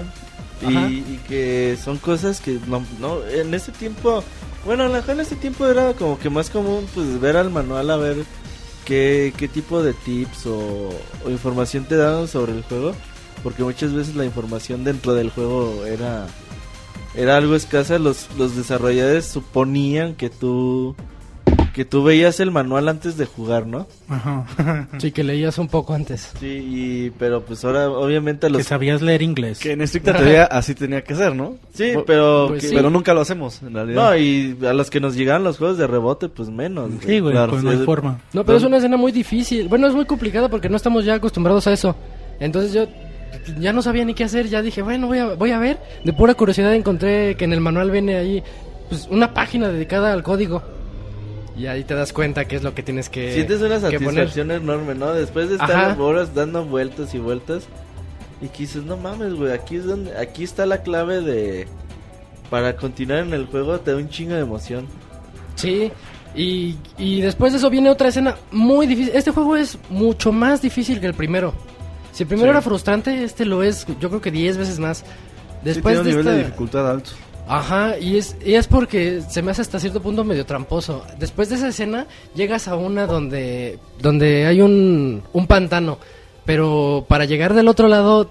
Y, 0.62 0.72
y 0.72 1.20
que 1.28 1.78
son 1.82 1.98
cosas 1.98 2.40
que 2.40 2.58
no, 2.66 2.84
no, 3.00 3.24
en 3.26 3.54
ese 3.54 3.70
tiempo, 3.72 4.24
bueno, 4.64 4.84
a 4.84 4.88
lo 4.88 4.92
mejor 4.94 5.10
en 5.10 5.20
ese 5.20 5.36
tiempo 5.36 5.66
era 5.66 5.92
como 5.94 6.18
que 6.18 6.30
más 6.30 6.50
común 6.50 6.86
pues 6.94 7.20
ver 7.20 7.36
al 7.36 7.50
manual 7.50 7.90
a 7.90 7.96
ver 7.96 8.16
qué, 8.84 9.32
qué 9.36 9.46
tipo 9.46 9.82
de 9.82 9.92
tips 9.92 10.46
o, 10.46 10.90
o 11.24 11.30
información 11.30 11.84
te 11.84 11.96
daban 11.96 12.26
sobre 12.26 12.52
el 12.52 12.62
juego, 12.64 12.92
porque 13.42 13.62
muchas 13.62 13.92
veces 13.92 14.16
la 14.16 14.24
información 14.24 14.82
dentro 14.82 15.14
del 15.14 15.30
juego 15.30 15.84
era 15.86 16.26
era 17.14 17.36
algo 17.36 17.54
escasa, 17.54 17.98
los, 17.98 18.28
los 18.36 18.56
desarrolladores 18.56 19.26
suponían 19.26 20.14
que 20.14 20.30
tú 20.30 20.94
que 21.78 21.84
tú 21.84 22.02
veías 22.02 22.40
el 22.40 22.50
manual 22.50 22.88
antes 22.88 23.16
de 23.16 23.24
jugar, 23.24 23.64
¿no? 23.68 23.86
Ajá. 24.08 24.88
Sí, 24.98 25.12
que 25.12 25.22
leías 25.22 25.58
un 25.58 25.68
poco 25.68 25.94
antes. 25.94 26.32
Sí, 26.40 26.46
y, 26.46 27.10
pero 27.20 27.44
pues 27.44 27.64
ahora 27.64 27.88
obviamente 27.88 28.48
que 28.48 28.52
los 28.52 28.66
sabías 28.66 29.00
leer 29.00 29.22
inglés. 29.22 29.60
que 29.60 29.70
en 29.70 29.80
estricta 29.82 30.12
teoría 30.16 30.42
así 30.46 30.74
tenía 30.74 31.04
que 31.04 31.14
ser 31.14 31.36
no 31.36 31.54
Sí, 31.72 31.92
pero 32.04 32.46
Pues 32.48 32.62
que- 32.62 32.68
sí. 32.70 32.74
pero 32.74 32.90
nunca 32.90 33.14
lo 33.14 33.20
hacemos 33.20 33.62
en 33.62 33.74
realidad 33.74 34.02
No, 34.10 34.16
y 34.16 34.58
a 34.66 34.72
los 34.72 34.90
que 34.90 34.98
nos 34.98 35.14
llegaban 35.14 35.44
los 35.44 35.56
juegos 35.56 35.78
de 35.78 35.86
rebote, 35.86 36.28
pues 36.28 36.50
menos. 36.50 36.90
Sí, 37.06 37.20
güey, 37.20 37.32
Claro, 37.32 37.52
pues 37.52 37.62
no 37.62 37.70
hay 37.70 37.76
forma. 37.84 38.20
No, 38.32 38.44
pero 38.44 38.58
es 38.58 38.64
una 38.64 38.78
escena 38.78 38.96
muy 38.96 39.12
difícil. 39.12 39.68
Bueno, 39.68 39.86
es 39.86 39.94
muy 39.94 40.04
complicada 40.04 40.48
porque 40.48 40.68
no 40.68 40.76
estamos 40.76 41.04
ya 41.04 41.14
acostumbrados 41.14 41.68
a 41.68 41.72
eso. 41.72 41.94
Entonces 42.40 42.72
yo 42.72 42.88
ya 43.60 43.72
no 43.72 43.82
sabía 43.82 44.04
ni 44.04 44.14
qué 44.14 44.24
hacer. 44.24 44.48
Ya 44.48 44.62
dije, 44.62 44.82
bueno, 44.82 45.06
voy 45.06 45.18
a, 45.18 45.34
voy 45.34 45.52
a 45.52 45.60
ver. 45.60 45.78
De 46.02 46.12
pura 46.12 46.34
curiosidad 46.34 46.74
encontré 46.74 47.36
que 47.36 47.44
en 47.44 47.52
el 47.52 47.60
manual 47.60 47.92
viene 47.92 48.16
ahí 48.16 48.42
pues, 48.88 49.06
una 49.12 49.32
página 49.32 49.68
dedicada 49.68 50.12
al 50.12 50.24
código. 50.24 50.60
Y 51.58 51.66
ahí 51.66 51.82
te 51.82 51.94
das 51.94 52.12
cuenta 52.12 52.44
qué 52.46 52.56
es 52.56 52.62
lo 52.62 52.74
que 52.74 52.82
tienes 52.84 53.08
que, 53.08 53.32
Sientes 53.34 53.60
una 53.60 53.80
satisfacción 53.80 54.50
enorme, 54.52 54.94
¿no? 54.94 55.12
Después 55.12 55.48
de 55.48 55.56
estar 55.56 55.70
Ajá. 55.92 56.00
horas 56.02 56.32
dando 56.34 56.64
vueltas 56.64 57.14
y 57.14 57.18
vueltas. 57.18 57.64
Y 58.40 58.46
que 58.48 58.58
dices, 58.58 58.84
no 58.84 58.96
mames, 58.96 59.34
güey, 59.34 59.52
aquí 59.52 59.76
es 59.76 59.84
donde, 59.84 60.16
aquí 60.16 60.44
está 60.44 60.64
la 60.66 60.82
clave 60.82 61.20
de... 61.20 61.66
Para 62.50 62.76
continuar 62.76 63.18
en 63.20 63.34
el 63.34 63.46
juego 63.46 63.78
te 63.80 63.90
da 63.90 63.96
un 63.96 64.08
chingo 64.08 64.34
de 64.34 64.40
emoción. 64.40 64.86
Sí. 65.56 65.90
Y, 66.34 66.76
y 66.96 67.20
después 67.20 67.52
de 67.52 67.58
eso 67.58 67.68
viene 67.68 67.90
otra 67.90 68.08
escena 68.08 68.36
muy 68.52 68.86
difícil. 68.86 69.12
Este 69.16 69.32
juego 69.32 69.56
es 69.56 69.76
mucho 69.90 70.30
más 70.30 70.62
difícil 70.62 71.00
que 71.00 71.06
el 71.06 71.14
primero. 71.14 71.52
Si 72.12 72.22
el 72.22 72.28
primero 72.28 72.46
Sí. 72.46 72.50
era 72.52 72.62
frustrante, 72.62 73.24
este 73.24 73.44
lo 73.44 73.62
es 73.64 73.84
yo 74.00 74.08
creo 74.08 74.20
que 74.20 74.30
10 74.30 74.56
veces 74.56 74.78
más. 74.78 74.98
Sí 74.98 75.04
Después 75.64 75.94
tiene 75.96 75.98
un 75.98 76.04
de 76.04 76.10
nivel 76.10 76.24
de 76.24 76.30
esta- 76.30 76.44
dificultad 76.46 76.90
alto 76.90 77.10
Ajá, 77.48 77.98
y 77.98 78.18
es, 78.18 78.36
y 78.44 78.54
es 78.54 78.66
porque 78.66 79.22
se 79.26 79.40
me 79.42 79.50
hace 79.50 79.62
hasta 79.62 79.80
cierto 79.80 80.02
punto 80.02 80.22
medio 80.22 80.44
tramposo. 80.44 81.04
Después 81.18 81.48
de 81.48 81.56
esa 81.56 81.68
escena, 81.68 82.06
llegas 82.34 82.68
a 82.68 82.76
una 82.76 83.06
donde, 83.06 83.78
donde 84.00 84.46
hay 84.46 84.60
un, 84.60 85.22
un 85.32 85.46
pantano. 85.46 85.98
Pero 86.44 87.06
para 87.08 87.24
llegar 87.24 87.54
del 87.54 87.68
otro 87.68 87.88
lado, 87.88 88.30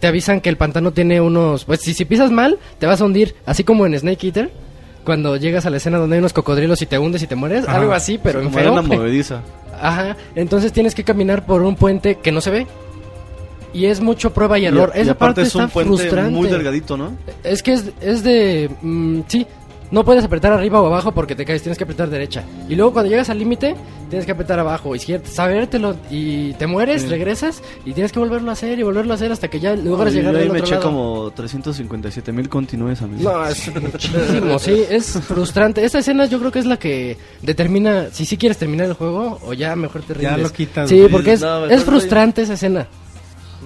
te, 0.00 0.06
avisan 0.06 0.40
que 0.40 0.48
el 0.48 0.56
pantano 0.56 0.92
tiene 0.92 1.20
unos... 1.20 1.64
Pues 1.64 1.80
si, 1.80 1.94
si 1.94 2.04
pisas 2.04 2.30
mal, 2.30 2.58
te 2.78 2.86
vas 2.86 3.00
a 3.00 3.04
hundir. 3.04 3.36
Así 3.46 3.64
como 3.64 3.86
en 3.86 3.98
Snake 3.98 4.26
Eater, 4.26 4.50
cuando 5.04 5.36
llegas 5.36 5.64
a 5.64 5.70
la 5.70 5.76
escena 5.76 5.98
donde 5.98 6.16
hay 6.16 6.20
unos 6.20 6.32
cocodrilos 6.32 6.82
y 6.82 6.86
te 6.86 6.98
hundes 6.98 7.22
y 7.22 7.26
te 7.26 7.36
mueres. 7.36 7.66
Ajá. 7.66 7.78
Algo 7.78 7.92
así, 7.92 8.18
pero 8.22 8.40
en 8.40 8.46
como 8.46 8.58
feo. 8.58 8.72
arena 8.74 8.82
movediza 8.82 9.42
Ajá, 9.80 10.16
entonces 10.34 10.72
tienes 10.72 10.94
que 10.94 11.04
caminar 11.04 11.46
por 11.46 11.62
un 11.62 11.76
puente 11.76 12.16
que 12.16 12.32
no 12.32 12.40
se 12.40 12.50
ve. 12.50 12.66
Y 13.72 13.84
es 13.86 14.00
mucho 14.00 14.32
prueba 14.32 14.58
y 14.58 14.66
error. 14.66 14.92
y, 14.94 14.98
y 14.98 15.02
Esa 15.02 15.12
aparte 15.12 15.42
parte 15.42 15.48
es 15.48 15.54
un 15.54 15.62
está 15.62 15.72
puente 15.72 15.96
frustrante. 15.96 16.30
muy 16.30 16.48
delgadito 16.48 16.96
no 16.96 17.12
Es 17.44 17.62
que 17.62 17.74
es, 17.74 17.84
es 18.00 18.22
de... 18.22 18.70
mm, 18.82 19.20
sí, 19.28 19.46
no 19.90 20.04
puedes 20.04 20.22
apretar 20.22 20.52
arriba 20.52 20.82
o 20.82 20.86
abajo 20.86 21.12
porque 21.12 21.34
te 21.34 21.46
caes, 21.46 21.62
tienes 21.62 21.78
que 21.78 21.84
apretar 21.84 22.10
derecha. 22.10 22.44
Y 22.68 22.74
luego 22.74 22.92
cuando 22.92 23.08
llegas 23.10 23.30
al 23.30 23.38
límite, 23.38 23.74
tienes 24.10 24.26
que 24.26 24.32
apretar 24.32 24.58
abajo, 24.58 24.94
izquierda, 24.94 25.26
sabértelo 25.26 25.96
y 26.10 26.52
te 26.54 26.66
mueres, 26.66 27.02
Sí. 27.02 27.08
regresas 27.08 27.62
y 27.86 27.92
tienes 27.94 28.12
que 28.12 28.18
volverlo 28.18 28.50
a 28.50 28.52
hacer 28.52 28.78
y 28.78 28.82
volverlo 28.82 29.12
a 29.12 29.14
hacer 29.14 29.32
hasta 29.32 29.48
que 29.48 29.60
ya 29.60 29.74
logras 29.74 30.12
Yo 30.12 30.18
llegar 30.20 30.34
ahí 30.34 30.42
del 30.42 30.52
me 30.52 30.58
otro 30.60 30.66
eché 30.66 30.74
lado. 30.74 30.86
como 30.90 31.30
357 31.30 32.32
mil 32.32 32.50
continúes 32.50 33.00
amigo 33.00 33.30
No, 33.32 33.46
es 33.46 33.74
muchísimo, 33.82 34.58
sí, 34.58 34.82
es 34.90 35.20
frustrante. 35.26 35.82
Esta 35.82 36.00
escena 36.00 36.26
yo 36.26 36.38
creo 36.38 36.52
que 36.52 36.58
es 36.58 36.66
la 36.66 36.76
que 36.78 37.16
determina 37.40 38.08
si 38.12 38.26
sí 38.26 38.36
quieres 38.36 38.58
terminar 38.58 38.88
el 38.88 38.92
juego 38.92 39.38
o 39.42 39.54
ya 39.54 39.74
mejor 39.74 40.02
te 40.02 40.12
Ya 40.20 40.32
rindes. 40.32 40.42
lo 40.42 40.52
quitas, 40.52 40.88
Sí, 40.90 41.06
porque 41.10 41.32
es, 41.32 41.40
No, 41.40 41.64
es 41.64 41.82
frustrante 41.82 42.42
esa 42.42 42.54
escena. 42.54 42.86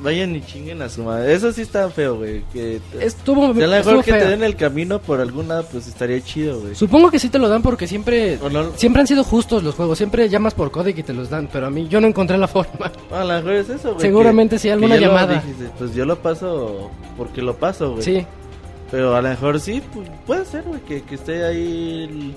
Vayan 0.02 0.34
y 0.34 0.42
chinguen 0.44 0.82
a 0.82 0.88
su 0.88 1.02
madre. 1.04 1.32
Eso 1.32 1.52
sí 1.52 1.62
está 1.62 1.88
feo, 1.90 2.16
güey. 2.16 2.42
Que 2.52 2.80
te- 2.92 3.04
Estuvo, 3.06 3.44
a 3.44 3.48
lo 3.48 3.54
mejor 3.54 4.04
que 4.04 4.12
te 4.12 4.18
fea. 4.18 4.28
den 4.30 4.42
el 4.42 4.56
camino 4.56 4.98
por 5.00 5.20
algún 5.20 5.46
lado, 5.48 5.64
pues 5.70 5.86
estaría 5.86 6.20
chido, 6.20 6.60
güey. 6.60 6.74
Supongo 6.74 7.10
que 7.10 7.18
sí 7.20 7.28
te 7.28 7.38
lo 7.38 7.48
dan 7.48 7.62
porque 7.62 7.86
siempre 7.86 8.38
no- 8.50 8.72
siempre 8.76 9.00
han 9.00 9.06
sido 9.06 9.22
justos 9.22 9.62
los 9.62 9.74
juegos, 9.76 9.98
siempre 9.98 10.28
llamas 10.28 10.54
por 10.54 10.70
código 10.72 10.98
y 10.98 11.02
te 11.04 11.12
los 11.14 11.30
dan, 11.30 11.48
pero 11.52 11.66
a 11.66 11.70
mí 11.70 11.86
yo 11.88 12.00
no 12.00 12.08
encontré 12.08 12.36
la 12.36 12.48
forma. 12.48 12.90
A 13.12 13.24
lo 13.24 13.34
mejor 13.34 13.52
es 13.52 13.68
eso, 13.70 13.90
güey. 13.94 14.00
Seguramente 14.00 14.56
que- 14.56 14.60
sí, 14.60 14.68
que 14.68 14.72
alguna 14.72 14.96
llamada. 14.96 15.34
dijiste, 15.34 15.70
pues 15.78 15.94
yo 15.94 16.04
lo 16.04 16.16
paso 16.18 16.90
porque 17.16 17.40
lo 17.42 17.54
paso, 17.56 17.92
güey. 17.92 18.02
Sí, 18.02 18.26
Pero 18.90 19.16
a 19.16 19.22
lo 19.22 19.28
mejor 19.30 19.58
sí, 19.58 19.80
pu- 19.94 20.04
puede 20.26 20.44
ser, 20.44 20.64
güey, 20.64 20.80
que, 20.82 21.00
que 21.02 21.14
esté 21.14 21.44
ahí 21.46 22.08
el- 22.10 22.34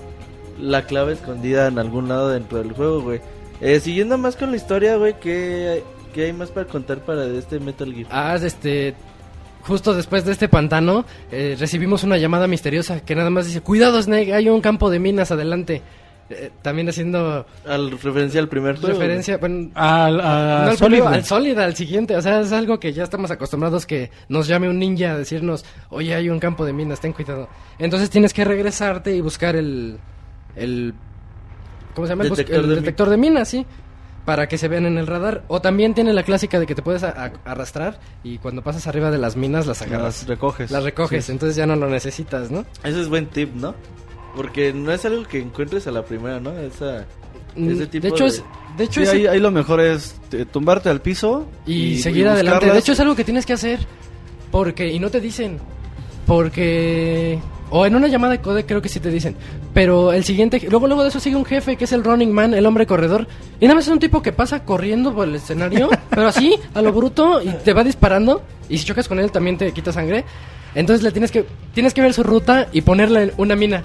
la 0.70 0.86
clave 0.86 1.12
escondida 1.12 1.66
en 1.66 1.78
algún 1.78 2.08
lado 2.08 2.30
dentro 2.30 2.56
del 2.58 2.72
juego, 2.72 3.02
güey. 3.02 3.20
Eh, 3.60 3.78
siguiendo 3.80 4.16
más 4.16 4.36
con 4.36 4.50
la 4.52 4.56
historia, 4.56 4.96
güey, 4.96 5.14
¿qué, 5.20 5.82
¿qué 6.16 6.24
hay 6.24 6.32
más 6.32 6.50
para 6.50 6.66
contar 6.66 6.98
para 7.04 7.24
este 7.26 7.60
Metal 7.60 7.92
Gear? 7.94 8.08
Ah, 8.10 8.36
este. 8.42 8.94
Justo 9.62 9.94
después 9.94 10.24
de 10.24 10.32
este 10.32 10.48
pantano, 10.48 11.04
eh, 11.30 11.56
recibimos 11.58 12.02
una 12.04 12.16
llamada 12.18 12.46
misteriosa 12.48 13.00
que 13.04 13.14
nada 13.14 13.30
más 13.30 13.46
dice: 13.46 13.60
Cuidado, 13.60 14.02
Snake, 14.02 14.32
hay 14.34 14.48
un 14.48 14.60
campo 14.60 14.90
de 14.90 14.98
minas 14.98 15.30
adelante. 15.30 15.82
Eh, 16.28 16.50
también 16.60 16.88
haciendo 16.88 17.46
Al 17.68 17.90
referencia 17.92 18.40
al 18.40 18.48
primer 18.48 18.76
juego. 18.80 18.98
referencia. 18.98 19.38
bueno, 19.38 19.70
Al, 19.74 20.16
no 20.16 20.22
a 20.24 20.66
al, 20.70 20.76
Solid 20.76 21.02
al 21.02 21.24
Solid, 21.24 21.56
al 21.58 21.76
siguiente. 21.76 22.16
O 22.16 22.22
sea, 22.22 22.40
es 22.40 22.50
algo 22.52 22.80
que 22.80 22.92
ya 22.92 23.04
estamos 23.04 23.30
acostumbrados 23.30 23.86
que 23.86 24.10
nos 24.28 24.48
llame 24.48 24.68
un 24.68 24.78
ninja 24.78 25.12
a 25.12 25.18
decirnos: 25.18 25.64
Oye, 25.90 26.14
hay 26.14 26.28
un 26.28 26.40
campo 26.40 26.64
de 26.64 26.72
minas, 26.72 27.00
ten 27.00 27.12
cuidado. 27.12 27.48
Entonces 27.78 28.08
tienes 28.10 28.32
que 28.32 28.44
regresarte 28.44 29.14
y 29.14 29.20
buscar 29.20 29.54
el. 29.56 29.98
el 30.56 30.94
¿Cómo 31.94 32.06
se 32.06 32.12
llama? 32.12 32.24
El, 32.24 32.30
Detector 32.30 32.56
el 32.56 32.62
de 32.62 32.68
mi- 32.68 32.74
detector 32.80 33.08
de 33.10 33.16
minas, 33.16 33.48
sí. 33.48 33.66
Para 34.26 34.46
que 34.48 34.58
se 34.58 34.68
vean 34.68 34.84
en 34.84 34.98
el 34.98 35.06
radar. 35.06 35.44
O 35.48 35.62
también 35.62 35.94
tiene 35.94 36.12
la 36.12 36.22
clásica 36.24 36.60
de 36.60 36.66
que 36.66 36.74
te 36.74 36.82
puedes 36.82 37.02
a- 37.04 37.10
a- 37.26 37.32
arrastrar 37.50 37.98
y 38.24 38.36
cuando 38.38 38.60
pasas 38.60 38.86
arriba 38.86 39.10
de 39.10 39.16
las 39.18 39.36
minas 39.36 39.66
las 39.66 39.80
agarras. 39.80 40.18
Las 40.22 40.26
recoges. 40.26 40.70
Las 40.70 40.82
recoges, 40.84 41.24
Sí. 41.24 41.32
entonces 41.32 41.56
ya 41.56 41.64
no 41.64 41.76
lo 41.76 41.88
necesitas, 41.88 42.50
¿no? 42.50 42.66
Ese 42.84 43.00
es 43.00 43.08
buen 43.08 43.26
tip, 43.28 43.54
¿no? 43.54 43.74
Porque 44.34 44.72
no 44.74 44.92
es 44.92 45.02
algo 45.06 45.22
que 45.22 45.38
encuentres 45.40 45.86
a 45.86 45.92
la 45.92 46.04
primera, 46.04 46.40
¿no? 46.40 46.50
Esa, 46.58 47.06
Mm, 47.54 47.70
ese 47.70 47.86
tipo 47.86 48.02
de 48.02 48.08
hecho, 48.10 48.24
de- 48.24 48.30
es, 48.30 48.44
de 48.76 48.84
hecho 48.84 49.00
Sí, 49.00 49.04
es- 49.04 49.08
ahí, 49.14 49.26
ahí 49.26 49.38
lo 49.40 49.50
mejor 49.50 49.80
es 49.80 50.16
tumbarte 50.52 50.90
al 50.90 51.00
piso 51.00 51.46
y, 51.64 51.96
seguir 52.00 52.28
adelante. 52.28 52.70
De 52.70 52.78
hecho, 52.78 52.92
es 52.92 53.00
algo 53.00 53.14
que 53.16 53.24
tienes 53.24 53.46
que 53.46 53.54
hacer. 53.54 53.78
Porque, 54.50 54.88
y 54.92 54.98
no 54.98 55.08
te 55.08 55.20
dicen. 55.20 55.58
Porque. 56.26 57.38
O 57.70 57.84
en 57.84 57.96
una 57.96 58.06
llamada 58.06 58.32
de 58.32 58.40
code 58.40 58.64
creo 58.64 58.80
que 58.80 58.88
sí 58.88 59.00
te 59.00 59.10
dicen. 59.10 59.36
Pero 59.74 60.12
el 60.12 60.24
siguiente. 60.24 60.60
Luego, 60.70 60.86
luego 60.86 61.02
de 61.02 61.08
eso 61.08 61.20
sigue 61.20 61.36
un 61.36 61.44
jefe 61.44 61.76
que 61.76 61.84
es 61.84 61.92
el 61.92 62.04
Running 62.04 62.32
Man, 62.32 62.54
el 62.54 62.66
hombre 62.66 62.86
corredor. 62.86 63.26
Y 63.60 63.64
nada 63.64 63.74
más 63.74 63.86
es 63.86 63.92
un 63.92 63.98
tipo 63.98 64.22
que 64.22 64.32
pasa 64.32 64.64
corriendo 64.64 65.14
por 65.14 65.26
el 65.28 65.34
escenario. 65.34 65.90
pero 66.10 66.28
así, 66.28 66.56
a 66.74 66.82
lo 66.82 66.92
bruto, 66.92 67.42
y 67.42 67.50
te 67.64 67.72
va 67.72 67.82
disparando. 67.82 68.42
Y 68.68 68.78
si 68.78 68.84
chocas 68.84 69.08
con 69.08 69.18
él 69.18 69.30
también 69.32 69.58
te 69.58 69.72
quita 69.72 69.92
sangre. 69.92 70.24
Entonces 70.74 71.02
le 71.02 71.10
tienes 71.10 71.30
que. 71.30 71.46
Tienes 71.74 71.92
que 71.92 72.02
ver 72.02 72.14
su 72.14 72.22
ruta 72.22 72.68
y 72.72 72.82
ponerla 72.82 73.22
en 73.22 73.32
una 73.36 73.56
mina. 73.56 73.82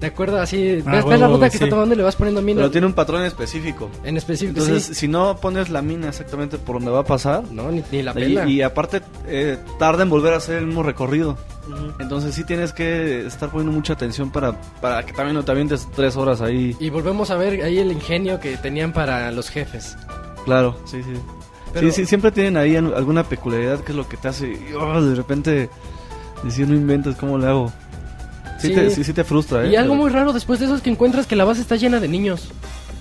¿De 0.00 0.08
acuerdo? 0.08 0.38
Así. 0.40 0.56
ves, 0.76 0.84
Ah, 0.86 1.02
ves 1.06 1.18
la 1.20 1.26
ruta 1.26 1.46
que 1.48 1.56
sí. 1.56 1.64
está 1.64 1.70
tomando 1.74 1.94
y 1.94 1.98
le 1.98 2.04
vas 2.04 2.16
poniendo 2.16 2.42
mina. 2.42 2.58
Pero 2.60 2.70
tiene 2.70 2.86
un 2.86 2.92
patrón 2.92 3.22
específico. 3.24 3.88
En 4.04 4.16
específico, 4.18 4.58
Entonces, 4.60 4.84
sí. 4.88 4.94
si 4.94 5.08
no 5.08 5.36
pones 5.38 5.70
la 5.70 5.80
mina 5.80 6.08
exactamente 6.08 6.58
por 6.58 6.76
donde 6.76 6.90
va 6.90 7.00
a 7.00 7.04
pasar, 7.04 7.44
No, 7.50 7.70
ni, 7.70 7.82
ni 7.90 8.02
la 8.02 8.10
y, 8.10 8.14
pena. 8.14 8.46
y 8.46 8.60
aparte 8.62 9.00
eh, 9.26 9.56
tarda 9.78 10.02
en 10.02 10.10
volver 10.10 10.34
a 10.34 10.36
hacer 10.36 10.58
el 10.58 10.66
mismo 10.66 10.82
recorrido. 10.82 11.38
Ujú. 11.66 11.94
Entonces 11.98 12.34
sí 12.34 12.44
tienes 12.44 12.72
que 12.74 13.26
estar 13.26 13.48
poniendo 13.50 13.72
mucha 13.72 13.94
atención 13.94 14.30
para, 14.30 14.52
para 14.82 15.04
que 15.06 15.12
también 15.14 15.34
no 15.34 15.44
te 15.44 15.50
avientes 15.52 15.88
tres 15.96 16.16
horas 16.16 16.40
ahí. 16.42 16.76
Y 16.78 16.90
volvemos 16.90 17.30
a 17.30 17.36
ver 17.36 17.64
ahí 17.64 17.78
el 17.78 17.90
ingenio 17.90 18.38
que 18.38 18.56
tenían 18.58 18.92
para 18.92 19.30
los 19.32 19.48
jefes. 19.48 19.96
Claro, 20.44 20.76
sí, 20.84 21.02
sí. 21.02 21.12
Pero- 21.72 21.86
Sí, 21.88 21.92
sí, 22.02 22.06
siempre 22.06 22.30
tienen 22.30 22.56
ahí 22.58 22.76
al- 22.76 22.94
alguna 22.94 23.24
peculiaridad 23.24 23.80
que 23.80 23.92
es 23.92 23.96
lo 23.96 24.06
que 24.08 24.16
te 24.16 24.28
hace 24.28 24.58
oh, 24.78 25.00
de 25.02 25.14
repente 25.14 25.68
decir 26.44 26.68
no 26.68 26.74
inventes 26.74 27.16
cómo 27.16 27.36
le 27.38 27.46
hago. 27.46 27.72
Sí, 28.58 28.68
Sí. 28.68 28.74
Te, 28.74 28.90
sí, 28.90 29.04
sí 29.04 29.12
te 29.12 29.24
frustra, 29.24 29.64
¿eh? 29.66 29.70
Y 29.70 29.76
algo 29.76 29.94
muy 29.94 30.10
raro 30.10 30.32
después 30.32 30.58
de 30.60 30.66
eso 30.66 30.74
es 30.74 30.82
que 30.82 30.90
encuentras 30.90 31.26
que 31.26 31.36
la 31.36 31.44
base 31.44 31.60
está 31.60 31.76
llena 31.76 32.00
de 32.00 32.08
niños. 32.08 32.48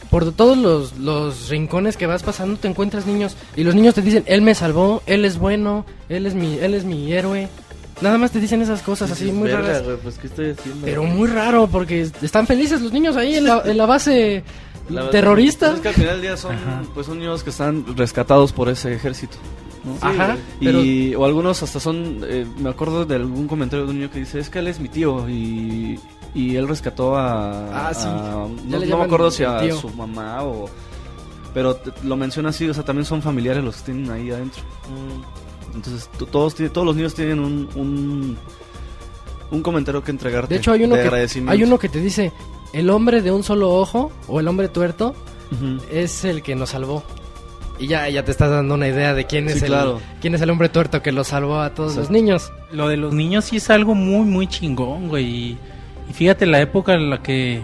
Por 0.10 0.32
todos 0.32 0.58
los, 0.58 0.98
los 0.98 1.50
rincones 1.50 1.98
que 1.98 2.06
vas 2.08 2.24
pasando 2.24 2.58
te 2.58 2.68
encuentras 2.68 3.06
niños. 3.06 3.36
Y 3.56 3.64
los 3.64 3.74
niños 3.76 3.96
te 3.96 4.02
dicen, 4.02 4.24
él 4.28 4.42
me 4.42 4.54
salvó, 4.56 5.02
él 5.06 5.26
es 5.26 5.38
bueno, 5.38 5.86
él 6.10 6.26
es 6.26 6.36
mi, 6.36 6.58
él 6.60 6.74
es 6.74 6.86
mi 6.86 7.12
héroe. 7.12 7.48
Nada 8.02 8.18
más 8.18 8.32
te 8.32 8.40
dicen 8.40 8.62
esas 8.62 8.82
cosas 8.82 9.10
así 9.12 9.32
muy 9.32 9.50
Verga, 9.50 9.62
raras. 9.68 9.84
güey, 9.84 9.98
pues, 9.98 10.18
¿qué 10.18 10.28
estoy 10.28 10.52
haciendo? 10.52 10.86
Pero 10.86 11.04
muy 11.04 11.28
raro 11.30 11.68
porque 11.68 12.02
están 12.22 12.46
felices 12.46 12.82
los 12.82 12.92
niños 12.92 13.16
ahí 13.16 13.36
en 13.36 13.46
la, 13.46 13.62
en 13.66 13.78
la 13.78 13.86
base 13.86 14.44
La 14.90 15.10
terrorista. 15.10 15.68
Pues 15.68 15.78
es 15.78 15.82
que 15.82 15.88
al 15.90 15.94
final 15.96 16.12
del 16.14 16.22
día 16.22 16.38
son, 16.38 16.56
pues 16.94 17.08
son 17.08 17.20
niños 17.20 17.44
que 17.44 17.50
están 17.52 17.86
rescatados 17.98 18.52
por 18.52 18.68
ese 18.70 18.94
ejército. 18.94 19.38
¿No? 19.86 19.96
Ajá, 20.02 20.38
pero 20.60 20.84
Y, 20.84 21.14
o 21.16 21.24
algunos 21.26 21.62
hasta 21.64 21.80
son, 21.80 22.20
eh, 22.28 22.46
me 22.58 22.70
acuerdo 22.70 23.06
de 23.06 23.16
algún 23.16 23.48
comentario 23.48 23.86
de 23.86 23.92
un 23.92 23.98
niño 24.00 24.12
que 24.12 24.20
dice, 24.20 24.40
es 24.40 24.50
que 24.50 24.60
él 24.60 24.68
es 24.68 24.80
mi 24.80 24.90
tío 24.90 25.30
y, 25.30 26.00
y 26.34 26.56
él 26.56 26.68
rescató 26.68 27.16
a... 27.16 27.88
Ah, 27.90 27.94
sí. 27.94 28.08
a- 28.08 28.48
no, 28.68 28.80
no 28.86 28.98
me 28.98 29.04
acuerdo 29.04 29.30
si 29.32 29.44
a 29.44 29.60
tío. 29.60 29.78
su 29.78 29.90
mamá 29.90 30.44
o... 30.44 30.66
Pero 31.54 31.76
te- 31.76 31.92
lo 32.04 32.18
menciona 32.18 32.50
así, 32.50 32.68
o 32.68 32.74
sea, 32.74 32.84
también 32.84 33.06
son 33.06 33.22
familiares 33.22 33.64
los 33.64 33.78
que 33.78 33.84
tienen 33.94 34.12
ahí 34.12 34.30
adentro. 34.32 34.62
Mm, 34.90 35.76
Entonces 35.76 36.10
to- 36.18 36.26
todos, 36.26 36.56
todos 36.56 36.86
los 36.86 36.96
niños 36.96 37.14
tienen 37.14 37.40
un, 37.40 37.70
un, 37.76 38.38
un 39.52 39.62
comentario 39.62 40.04
que 40.04 40.12
entregarte. 40.12 40.54
de 40.54 40.60
hecho 40.60 40.72
hay 40.74 40.84
uno, 40.84 40.96
de 40.96 41.10
que, 41.10 41.44
hay 41.48 41.64
uno 41.64 41.78
que 41.80 41.88
te 41.90 42.02
dice, 42.02 42.32
el 42.74 42.90
hombre 42.90 43.22
de 43.22 43.32
un 43.32 43.44
solo 43.44 43.72
ojo 43.74 44.12
o 44.28 44.40
el 44.42 44.48
hombre 44.50 44.68
tuerto 44.68 45.16
Ujú. 45.52 45.78
es 45.92 46.26
el 46.26 46.42
que 46.44 46.56
nos 46.56 46.72
salvó. 46.72 47.04
Y 47.80 47.88
ya, 47.88 48.08
ya 48.10 48.24
te 48.24 48.32
estás 48.32 48.50
dando 48.52 48.76
una 48.76 48.88
idea 48.88 49.14
de 49.14 49.26
quién 49.26 49.48
es 49.48 49.56
Sí, 49.56 49.60
el 49.62 49.66
claro. 49.68 50.00
quién 50.22 50.34
es 50.34 50.42
el 50.42 50.50
hombre 50.50 50.70
tuerto 50.70 51.02
que 51.02 51.12
los 51.12 51.28
salvó 51.28 51.60
a 51.60 51.72
todos 51.72 51.96
los 51.98 52.10
niños. 52.10 52.52
Lo 52.72 52.88
de 52.88 52.96
los 52.98 53.14
niños 53.14 53.46
sí 53.46 53.58
es 53.58 53.70
algo 53.70 53.96
muy, 53.96 54.26
muy 54.26 54.48
chingón, 54.48 55.10
güey. 55.10 55.26
Y, 55.26 55.58
y 56.10 56.14
fíjate 56.14 56.46
la 56.46 56.62
época 56.62 56.94
en 56.94 57.10
la 57.10 57.22
que 57.22 57.62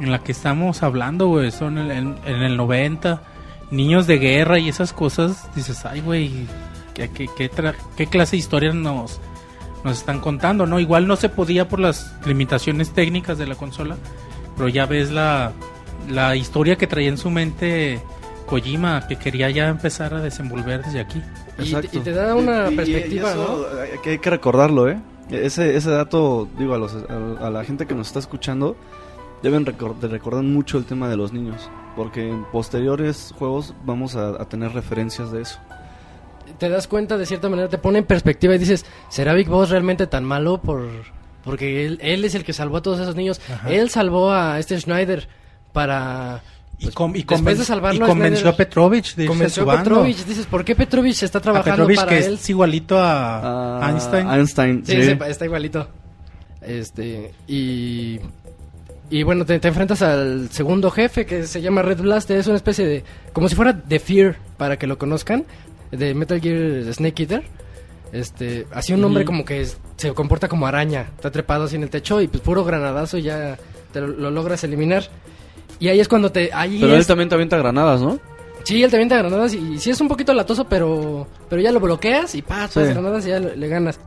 en 0.00 0.10
la 0.10 0.18
que 0.20 0.32
estamos 0.32 0.82
hablando, 0.82 1.28
güey. 1.28 1.50
Son 1.50 1.78
en, 1.78 1.90
en- 1.90 2.16
en 2.26 2.42
el 2.42 2.56
90. 2.56 3.22
Niños 3.70 4.06
de 4.06 4.18
guerra 4.18 4.58
y 4.58 4.68
esas 4.68 4.92
cosas. 4.92 5.48
Dices, 5.54 5.84
ay, 5.86 6.00
güey, 6.00 6.30
¿qué, 6.94 7.08
qué, 7.08 7.26
qué, 7.36 7.50
tra- 7.50 7.74
qué 7.96 8.06
clase 8.06 8.32
de 8.32 8.38
historias 8.38 8.74
nos, 8.74 9.20
nos 9.84 9.98
están 9.98 10.20
contando, 10.20 10.66
¿no? 10.66 10.80
Igual 10.80 11.06
no 11.06 11.16
se 11.16 11.28
podía 11.30 11.66
por 11.68 11.80
las 11.80 12.12
limitaciones 12.26 12.90
técnicas 12.90 13.38
de 13.38 13.46
la 13.46 13.54
consola. 13.54 13.96
Pero 14.56 14.68
ya 14.68 14.84
ves 14.86 15.10
la, 15.10 15.52
la 16.10 16.36
historia 16.36 16.76
que 16.76 16.86
traía 16.86 17.08
en 17.08 17.16
su 17.18 17.30
mente 17.30 18.00
Kojima, 18.50 19.06
que 19.06 19.16
quería 19.16 19.48
ya 19.50 19.68
empezar 19.68 20.12
a 20.12 20.20
desenvolver 20.20 20.82
desde 20.84 21.00
aquí. 21.00 21.22
Y, 21.58 21.74
y 21.96 22.00
te 22.00 22.12
da 22.12 22.34
una 22.34 22.66
Y- 22.66 22.70
y- 22.70 22.72
y 22.72 22.76
perspectiva, 22.76 23.30
eso, 23.30 23.82
eh, 23.84 24.00
que 24.02 24.10
hay 24.10 24.18
que 24.18 24.30
recordarlo, 24.30 24.88
¿eh? 24.90 24.98
Ese, 25.30 25.76
ese 25.76 25.90
dato, 25.90 26.48
digo, 26.58 26.74
a, 26.74 26.78
los, 26.78 26.92
a, 26.94 27.46
a 27.46 27.50
la 27.50 27.64
gente 27.64 27.86
que 27.86 27.94
nos 27.94 28.08
está 28.08 28.18
escuchando, 28.18 28.76
deben 29.42 29.64
recor- 29.64 29.96
de 29.98 30.08
recordar 30.08 30.42
mucho 30.42 30.76
el 30.76 30.84
tema 30.84 31.08
de 31.08 31.16
los 31.16 31.32
niños. 31.32 31.70
Porque 31.96 32.28
en 32.28 32.44
posteriores 32.46 33.32
juegos 33.38 33.74
vamos 33.84 34.16
a, 34.16 34.30
a 34.42 34.44
tener 34.48 34.72
referencias 34.72 35.30
de 35.32 35.42
eso. 35.42 35.58
¿no? 35.68 36.56
Te 36.58 36.68
das 36.68 36.88
cuenta 36.88 37.16
de 37.16 37.26
cierta 37.26 37.48
manera, 37.48 37.68
te 37.68 37.78
pone 37.78 37.98
en 38.00 38.04
perspectiva 38.04 38.54
y 38.54 38.58
dices, 38.58 38.84
¿será 39.08 39.32
Big 39.34 39.48
Boss 39.48 39.70
realmente 39.70 40.06
tan 40.08 40.24
malo 40.24 40.58
por 40.60 40.88
porque 41.44 41.86
él, 41.86 41.98
él 42.02 42.24
es 42.24 42.34
el 42.34 42.44
que 42.44 42.52
salvó 42.52 42.78
a 42.78 42.82
todos 42.82 42.98
esos 43.00 43.14
niños? 43.16 43.40
Ajá. 43.52 43.70
Él 43.70 43.88
salvó 43.88 44.30
a 44.32 44.58
este 44.58 44.78
Schneider 44.78 45.28
para 45.72 46.42
Y, 46.80 46.84
pues, 46.84 46.94
con- 46.94 47.14
y 47.14 47.24
conven- 47.24 47.56
de 47.58 47.64
salvarlo 47.64 48.06
y 48.06 48.08
convenció 48.08 48.48
a 48.48 48.56
Petrovich 48.56 49.14
de 49.14 49.24
a 49.24 49.28
convenció 49.28 49.70
a. 49.70 49.78
Petrovich. 49.78 50.24
Dices, 50.24 50.46
¿por 50.46 50.64
qué 50.64 50.74
Petrovich 50.74 51.22
está 51.22 51.38
A 51.38 51.42
trabajando 51.42 51.86
Petrovich 51.86 51.96
para 51.98 52.08
que 52.10 52.24
él? 52.26 52.34
es 52.34 52.50
igualito 52.50 52.98
a 52.98 53.78
Ah, 53.84 53.90
Einstein. 53.90 54.28
Einstein, 54.30 54.82
Sí, 54.86 55.02
sí. 55.02 55.18
está 55.28 55.44
igualito. 55.44 55.86
Este, 56.62 57.32
y. 57.46 58.18
Y 59.12 59.22
bueno, 59.24 59.44
te, 59.44 59.58
te 59.58 59.68
enfrentas 59.68 60.02
al 60.02 60.50
segundo 60.50 60.90
jefe 60.90 61.26
que 61.26 61.44
se 61.46 61.60
llama 61.60 61.82
Red 61.82 62.00
Blast. 62.00 62.30
Es 62.30 62.46
una 62.46 62.56
especie 62.56 62.86
de. 62.86 63.04
Como 63.32 63.48
si 63.48 63.56
fuera 63.56 63.76
The 63.76 63.98
Fear, 63.98 64.36
para 64.56 64.78
que 64.78 64.86
lo 64.86 64.98
conozcan. 64.98 65.44
De 65.90 66.14
Metal 66.14 66.40
Gear 66.40 66.94
Snake 66.94 67.22
Eater. 67.24 67.42
Este, 68.12 68.66
así 68.72 68.92
un 68.92 69.04
hombre 69.04 69.24
Ujú. 69.24 69.32
como 69.32 69.44
que 69.44 69.60
es- 69.60 69.78
se 69.96 70.12
comporta 70.14 70.48
como 70.48 70.66
araña. 70.66 71.10
Está 71.16 71.30
trepado 71.30 71.64
así 71.64 71.76
en 71.76 71.82
el 71.82 71.90
techo 71.90 72.20
y 72.20 72.28
pues 72.28 72.42
puro 72.42 72.64
granadazo 72.64 73.18
y 73.18 73.22
ya 73.22 73.58
te 73.92 74.00
lo, 74.00 74.06
lo 74.08 74.30
logras 74.30 74.62
eliminar. 74.64 75.04
Y 75.80 75.88
ahí 75.88 75.98
es 75.98 76.06
cuando 76.08 76.30
te. 76.30 76.50
Ahí 76.52 76.78
Pero 76.80 76.94
él 76.94 77.00
es- 77.00 77.06
también 77.08 77.28
te 77.28 77.34
avienta 77.34 77.56
granadas, 77.56 78.00
¿no? 78.00 78.20
Sí, 78.62 78.82
él 78.84 78.90
te 78.90 78.96
avienta 78.96 79.16
granadas 79.16 79.54
y, 79.54 79.58
y 79.74 79.78
sí 79.78 79.90
es 79.90 80.00
un 80.00 80.06
poquito 80.08 80.32
latoso, 80.34 80.64
pero. 80.68 81.26
Pero 81.48 81.60
ya 81.62 81.72
lo 81.72 81.80
bloqueas 81.80 82.34
y 82.34 82.42
pa, 82.42 82.68
todas 82.68 82.88
Sí. 82.88 82.94
granadas 82.94 83.26
y 83.26 83.30
ya 83.30 83.40
le, 83.40 83.56
le 83.56 83.68
ganas. 83.68 83.98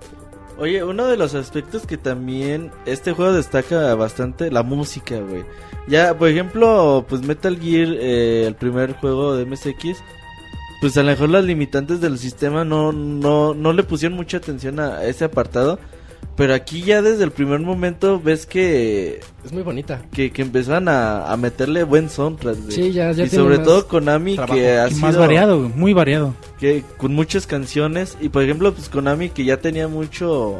Oye, 0.60 0.84
uno 0.84 1.08
de 1.08 1.18
los 1.18 1.34
aspectos 1.34 1.88
que 1.88 1.98
también 1.98 2.70
este 2.86 3.12
juego 3.12 3.34
destaca 3.34 3.95
bastante, 3.95 4.52
la 4.52 4.62
música, 4.62 5.20
güey. 5.20 5.44
Ya, 5.88 6.16
por 6.16 6.30
ejemplo, 6.30 7.04
pues 7.10 7.24
Metal 7.24 7.58
Gear, 7.60 7.88
eh, 8.00 8.45
el 8.48 8.54
primer 8.56 8.94
juego 8.94 9.36
de 9.36 9.45
MSX, 9.48 9.98
pues 10.80 10.95
a 10.98 11.02
lo 11.02 11.08
mejor 11.10 11.30
las 11.30 11.44
limitantes 11.44 12.00
del 12.02 12.20
sistema 12.20 12.64
no, 12.64 12.91
no, 12.91 13.56
no 13.56 13.74
le 13.74 13.82
pusieron 13.84 14.16
mucha 14.16 14.38
atención 14.38 14.80
a 14.80 15.04
ese 15.06 15.26
apartado. 15.26 15.80
Pero 16.36 16.54
aquí 16.56 16.82
ya 16.82 17.02
desde 17.02 17.24
el 17.24 17.32
primer 17.32 17.60
momento 17.60 18.20
ves 18.20 18.45
que, 18.48 19.20
Es 19.45 19.52
muy 19.52 19.62
bonita. 19.62 20.02
que, 20.12 20.32
que 20.32 20.41
empezaron 20.41 20.88
a, 20.90 21.32
a 21.32 21.38
meterle 21.38 21.84
buen 21.84 22.10
soundtrack. 22.10 22.58
güey. 22.58 22.72
Sí, 22.72 22.91
ya, 22.91 23.12
ya 23.12 23.26
y 23.26 23.30
tiene 23.30 23.44
sobre 23.44 23.58
más 23.58 23.66
todo 23.68 23.88
Konami 23.88 24.36
trabajo. 24.36 24.54
que 24.56 24.78
ha 24.80 24.84
más 24.86 24.94
sido- 25.12 25.20
variado, 25.20 25.60
güey, 25.60 25.72
muy 25.76 25.94
variado. 25.94 26.34
que 26.60 26.84
con 26.98 27.14
muchas 27.14 27.45
canciones 27.45 28.18
y 28.20 28.30
por 28.30 28.41
ejemplo 28.44 28.74
pues 28.74 28.90
Konami 28.90 29.30
que 29.30 29.45
ya 29.45 29.58
tenía 29.58 29.88
mucho 29.88 30.60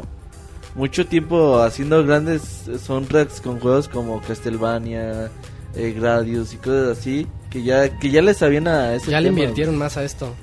mucho 0.76 1.06
tiempo 1.06 1.58
haciendo 1.60 2.04
grandes 2.04 2.42
soundtracks 2.84 3.40
con 3.40 3.58
juegos 3.60 3.88
como 3.88 4.20
Castlevania, 4.22 5.30
eh, 5.76 5.94
Gradius 5.96 6.52
y 6.54 6.56
cosas 6.56 6.98
así 6.98 7.26
que 7.50 7.62
ya 7.62 7.98
que 7.98 8.10
ya 8.10 8.22
les 8.22 8.36
sabían 8.38 8.68
a 8.68 8.94
ese 8.94 9.10
Ya 9.10 9.20
le 9.20 9.28
tema, 9.30 9.40
invirtieron 9.40 9.76
más 9.76 9.96
a 9.96 10.04
esto. 10.04 10.34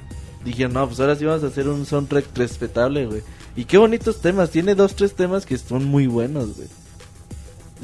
Dijeron, 0.43 0.73
"No, 0.73 0.87
pues 0.87 0.99
ahora 0.99 1.15
sí 1.15 1.23
vamos 1.25 1.43
a 1.43 1.47
hacer 1.47 1.67
un 1.69 1.85
soundtrack 1.85 2.25
respetable, 2.35 3.05
güey." 3.05 3.21
Y 3.55 3.65
qué 3.65 3.77
bonitos 3.77 4.21
temas, 4.21 4.49
tiene 4.49 4.75
dos 4.75 4.95
tres 4.95 5.13
temas 5.13 5.45
que 5.45 5.57
son 5.57 5.85
muy 5.85 6.07
buenos, 6.07 6.55
güey. 6.55 6.67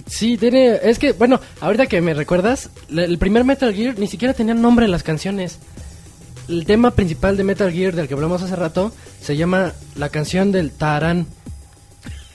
Sí, 0.05 0.37
tiene. 0.37 0.79
Es 0.83 0.99
que, 0.99 1.11
bueno, 1.13 1.39
ahorita 1.59 1.87
que 1.87 2.01
me 2.01 2.13
recuerdas, 2.13 2.69
el 2.89 3.17
primer 3.17 3.43
Metal 3.43 3.73
Gear 3.73 3.97
ni 3.97 4.07
siquiera 4.07 4.33
tenía 4.33 4.53
nombre 4.53 4.87
las 4.87 5.03
canciones. 5.03 5.59
el 6.47 6.65
tema 6.65 6.91
principal 6.91 7.35
de 7.35 7.43
Metal 7.43 7.71
Gear 7.71 7.95
del 7.95 8.07
que 8.07 8.13
hablamos 8.13 8.41
hace 8.41 8.55
rato 8.55 8.93
se 9.21 9.35
llama 9.35 9.73
la 9.95 10.09
canción 10.09 10.51
del 10.51 10.71
Taran. 10.71 11.27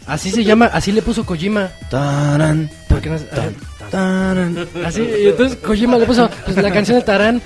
Así 0.07 0.31
se 0.31 0.45
llama, 0.45 0.67
así 0.67 0.91
le 0.93 1.01
puso 1.01 1.25
Kojima. 1.25 1.71
Tarán, 1.89 2.71
Porque 3.03 3.11
no- 3.11 3.19
tan, 3.19 3.55
tarán. 3.91 4.69
Así, 4.85 5.03
y 5.03 5.29
entonces 5.29 5.59
Kojima 5.59 5.99
le 5.99 6.07
puso 6.07 6.31
pues, 6.45 6.57
la 6.57 6.71
canción 6.73 6.99
de 6.99 7.05
Taran. 7.05 7.43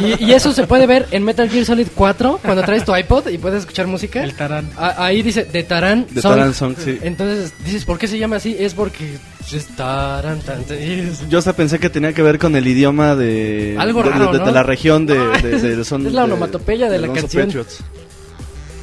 Y, 0.00 0.24
y 0.26 0.32
eso 0.32 0.52
se 0.52 0.66
puede 0.66 0.86
ver 0.86 1.06
en 1.10 1.24
Metal 1.24 1.48
Gear 1.48 1.64
Solid 1.64 1.88
4 1.94 2.40
cuando 2.44 2.62
traes 2.62 2.84
tu 2.84 2.94
iPod 2.94 3.28
y 3.28 3.38
puedes 3.38 3.60
escuchar 3.60 3.86
música. 3.86 4.22
El 4.22 4.34
Tarán. 4.34 4.68
A- 4.76 5.04
ahí 5.06 5.22
dice 5.22 5.44
de 5.44 5.62
Taran. 5.62 6.06
De 6.10 6.20
Song. 6.22 6.32
Taran 6.34 6.54
Song, 6.54 6.74
sí. 6.78 6.98
Entonces 7.02 7.52
dices, 7.64 7.84
¿por 7.84 7.98
qué 7.98 8.06
se 8.08 8.18
llama 8.18 8.36
así? 8.36 8.54
Es 8.58 8.74
porque 8.74 9.16
es 9.52 9.66
Taran, 9.76 10.40
tan, 10.40 10.60
y 10.70 10.92
es- 11.00 11.28
Yo 11.28 11.38
hasta 11.38 11.54
pensé 11.54 11.78
que 11.78 11.90
tenía 11.90 12.12
que 12.12 12.22
ver 12.22 12.38
con 12.38 12.54
el 12.56 12.66
idioma 12.68 13.16
de, 13.16 13.76
Algo 13.78 14.02
de, 14.02 14.10
raro, 14.10 14.32
de- 14.32 14.38
¿no? 14.38 14.44
de 14.46 14.52
la 14.52 14.62
región 14.62 15.06
de, 15.06 15.18
de- 15.42 15.76
de- 15.76 15.84
son 15.84 16.06
Es 16.06 16.12
la 16.12 16.20
de- 16.22 16.32
onomatopeya 16.32 16.88
de 16.90 16.98
la 16.98 17.12
canción. 17.12 17.46
Patriots. 17.46 17.78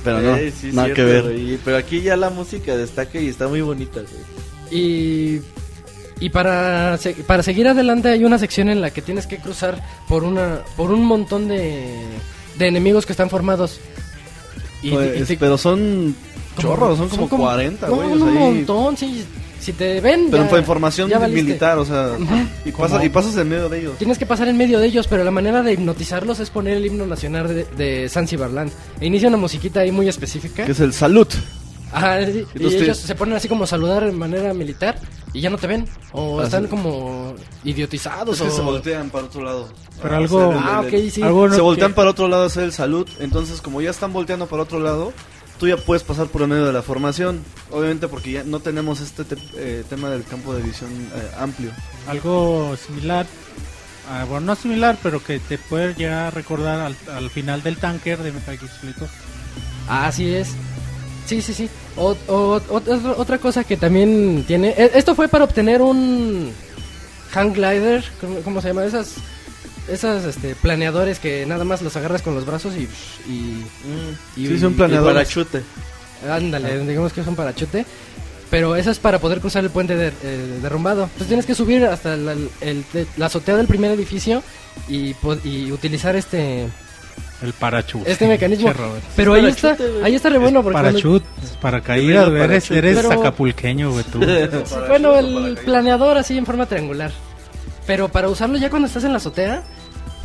Pero 0.04 0.22
no, 0.22 0.36
Eh, 0.38 0.54
sí, 0.58 0.68
nada 0.74 0.86
cierto, 0.86 0.96
que 0.96 1.04
ver. 1.04 1.24
güey, 1.24 1.60
Pero 1.66 1.78
aquí 1.78 2.02
ya 2.02 2.16
la 2.16 2.30
música 2.30 2.76
destaca 2.78 3.20
y 3.20 3.28
está 3.28 3.48
muy 3.48 3.62
bonita, 3.62 4.00
güey. 4.02 4.38
Y, 4.70 5.42
y 6.20 6.30
para, 6.30 6.98
para 7.28 7.44
seguir 7.44 7.68
adelante 7.68 8.10
hay 8.10 8.24
una 8.24 8.38
sección 8.40 8.70
en 8.70 8.82
la 8.82 8.90
que 8.92 9.02
tienes 9.02 9.28
que 9.28 9.38
cruzar 9.38 9.82
por 10.08 10.24
una 10.24 10.60
por 10.76 10.92
un 10.92 11.06
montón 11.06 11.48
de, 11.48 11.96
de 12.58 12.68
enemigos 12.68 13.06
que 13.06 13.14
están 13.14 13.30
formados. 13.30 13.80
Y, 14.82 14.92
Pues, 14.92 15.22
y 15.22 15.26
te- 15.26 15.38
pero 15.38 15.58
son 15.58 16.16
como- 16.56 16.62
chorros, 16.70 16.98
son 16.98 17.10
como, 17.10 17.28
40, 17.30 17.88
no, 17.88 17.96
güey. 17.96 18.08
un 18.10 18.22
o 18.22 18.26
sea, 18.26 18.28
ahí- 18.34 18.40
montón, 18.40 18.98
sí. 18.98 19.24
Si 19.60 19.74
te 19.74 20.00
ven, 20.00 20.28
Pero 20.30 20.44
ya 21.10 21.20
valiste. 21.20 21.44
militar, 21.44 21.78
o 21.80 21.84
sea, 21.84 22.12
y, 22.64 22.72
pasa- 22.72 23.04
y 23.04 23.10
pasas 23.10 23.36
en 23.38 23.50
medio 23.50 23.68
de 23.68 23.80
ellos. 23.80 23.98
Tienes 23.98 24.18
que 24.18 24.26
pasar 24.26 24.48
en 24.48 24.56
medio 24.56 24.80
de 24.80 24.88
ellos, 24.88 25.08
pero 25.08 25.24
la 25.24 25.32
manera 25.32 25.62
de 25.64 25.74
hipnotizarlos 25.74 26.40
es 26.40 26.50
poner 26.52 26.78
el 26.78 26.86
himno 26.86 27.06
nacional 27.08 27.48
de, 27.48 27.66
de 27.76 28.08
Zanzibarland. 28.08 28.72
E 29.02 29.08
inicia 29.08 29.28
una 29.28 29.36
musiquita 29.38 29.80
ahí 29.82 29.92
muy 29.92 30.08
específica. 30.08 30.64
Que 30.64 30.72
es 30.72 30.80
el 30.80 30.94
salud. 30.94 31.28
Ajá, 31.92 32.24
sí, 32.26 32.46
y 32.56 32.66
ellos 32.66 33.00
te- 33.02 33.08
se 33.08 33.16
ponen 33.16 33.36
así 33.36 33.48
como 33.50 33.64
a 33.64 33.68
saludar 33.68 34.06
de 34.06 34.12
manera 34.12 34.54
militar 34.54 35.00
y 35.38 35.42
ya 35.42 35.50
no 35.50 35.58
te 35.58 35.68
ven. 35.68 35.88
O 36.12 36.40
Ah, 36.40 36.44
están 36.46 36.64
sí. 36.64 36.70
como 36.70 37.36
idiotizados. 37.64 38.36
Es 38.38 38.42
que 38.48 38.52
o... 38.54 38.56
se 38.56 38.62
voltean 38.62 39.10
para 39.10 39.26
otro 39.26 39.44
lado. 39.44 39.70
Pero 40.02 40.16
algo- 40.16 40.52
el- 40.52 40.58
Ah, 40.60 40.84
el- 40.86 40.88
ok, 41.06 41.12
sí. 41.12 41.22
Algo 41.22 41.48
no- 41.48 41.56
se 41.56 41.62
voltean 41.62 41.92
que- 41.92 41.96
para 41.96 42.10
otro 42.12 42.28
lado 42.28 42.44
a 42.44 42.48
hacer 42.48 42.64
el 42.64 42.72
salud. 42.74 43.08
Entonces, 43.20 43.62
como 43.62 43.82
ya 43.82 43.90
están 43.92 44.14
volteando 44.14 44.48
para 44.48 44.64
otro 44.64 44.80
lado, 44.80 45.14
tú 45.60 45.68
ya 45.68 45.78
puedes 45.78 46.04
pasar 46.04 46.28
por 46.28 46.42
el 46.44 46.48
medio 46.48 46.66
de 46.66 46.74
la 46.74 46.82
formación. 46.82 47.42
Obviamente, 47.72 48.08
porque 48.08 48.32
ya 48.32 48.44
no 48.44 48.60
tenemos 48.60 49.00
este 49.02 49.24
te- 49.26 49.38
eh, 49.56 49.84
tema 49.90 50.10
del 50.10 50.24
campo 50.24 50.54
de 50.54 50.62
visión 50.64 50.90
eh, 51.16 51.32
amplio. 51.40 51.72
algo 52.08 52.76
similar, 52.78 53.26
ah, 54.10 54.26
bueno, 54.30 54.46
no 54.46 54.56
similar, 54.56 54.98
pero 55.04 55.24
que 55.24 55.40
te 55.40 55.58
puede 55.58 55.94
llegar 55.96 56.28
a 56.28 56.32
recordar 56.32 56.80
al, 56.80 56.96
al 57.14 57.30
final 57.30 57.62
del 57.64 57.78
tanker 57.78 58.20
de 58.20 58.32
Metal 58.32 58.58
Gear 58.58 58.72
Solid 58.80 58.96
2. 59.00 59.10
Así 59.90 60.30
es. 60.34 60.50
Sí, 61.28 61.42
sí, 61.42 61.54
sí. 61.54 61.70
O- 61.98 62.16
o- 62.28 62.62
otra, 62.70 62.98
otra 63.18 63.38
cosa 63.38 63.64
que 63.64 63.78
también 63.78 64.44
tiene... 64.48 64.70
e- 64.78 64.92
Esto 64.96 65.14
fue 65.14 65.28
para 65.28 65.44
obtener 65.44 65.82
un 65.82 66.52
hang 67.32 67.54
glider, 67.54 68.04
¿cómo, 68.22 68.40
cómo 68.40 68.62
se 68.62 68.70
llama? 68.70 68.86
Esas, 68.86 69.16
esas 69.90 70.24
este, 70.24 70.56
planeadores 70.56 71.20
que 71.20 71.46
nada 71.46 71.66
más 71.66 71.82
los 71.82 71.96
agarras 71.98 72.22
con 72.22 72.34
los 72.34 72.46
brazos 72.46 72.74
y... 72.76 72.88
y, 73.30 73.64
y- 74.38 74.48
Sí, 74.48 74.60
son 74.60 74.74
planeadores. 74.76 75.14
Parachute. 75.28 75.62
Ándale, 76.30 76.80
digamos 76.86 77.12
que 77.14 77.22
es 77.22 77.28
un 77.28 77.36
parachute. 77.36 77.86
Pero 78.50 78.78
eso 78.78 78.90
es 78.92 78.98
para 79.00 79.20
poder 79.20 79.42
cruzar 79.42 79.64
el 79.66 79.70
puente 79.70 79.96
de- 79.98 80.14
eh, 80.24 80.60
derrumbado. 80.62 81.04
Entonces 81.04 81.28
tienes 81.28 81.46
que 81.46 81.54
subir 81.56 81.84
hasta 81.86 82.16
la, 82.16 82.32
el- 82.62 82.86
la 83.18 83.26
azotea 83.26 83.58
del 83.58 83.68
primer 83.68 83.92
edificio 83.92 84.42
y, 84.88 85.14
y 85.44 85.72
utilizar 85.74 86.16
este 86.16 86.68
El 87.42 87.54
parachute. 87.54 88.12
este 88.12 88.28
mecanismo. 88.28 88.72
Pero 89.16 89.34
ahí 89.36 89.46
está, 89.46 89.78
ahí 90.04 90.16
está 90.16 90.30
re 90.30 90.40
bueno 90.40 90.64
porque 90.64 90.74
cuando- 90.74 90.92
Parachute, 90.92 91.26
paracaídas, 91.62 92.28
eres, 92.30 92.72
eres 92.72 92.96
Pero- 92.98 93.12
acapulqueño, 93.12 93.92
güey, 93.92 94.04
tú. 94.06 94.20
Bueno, 94.88 95.18
el 95.20 95.58
planeador 95.64 96.18
así 96.18 96.38
en 96.38 96.46
forma 96.46 96.66
triangular. 96.66 97.12
Pero 97.86 98.10
para 98.10 98.28
usarlo 98.30 98.58
ya 98.58 98.70
cuando 98.70 98.88
estás 98.88 99.04
en 99.04 99.12
la 99.12 99.18
azotea, 99.18 99.64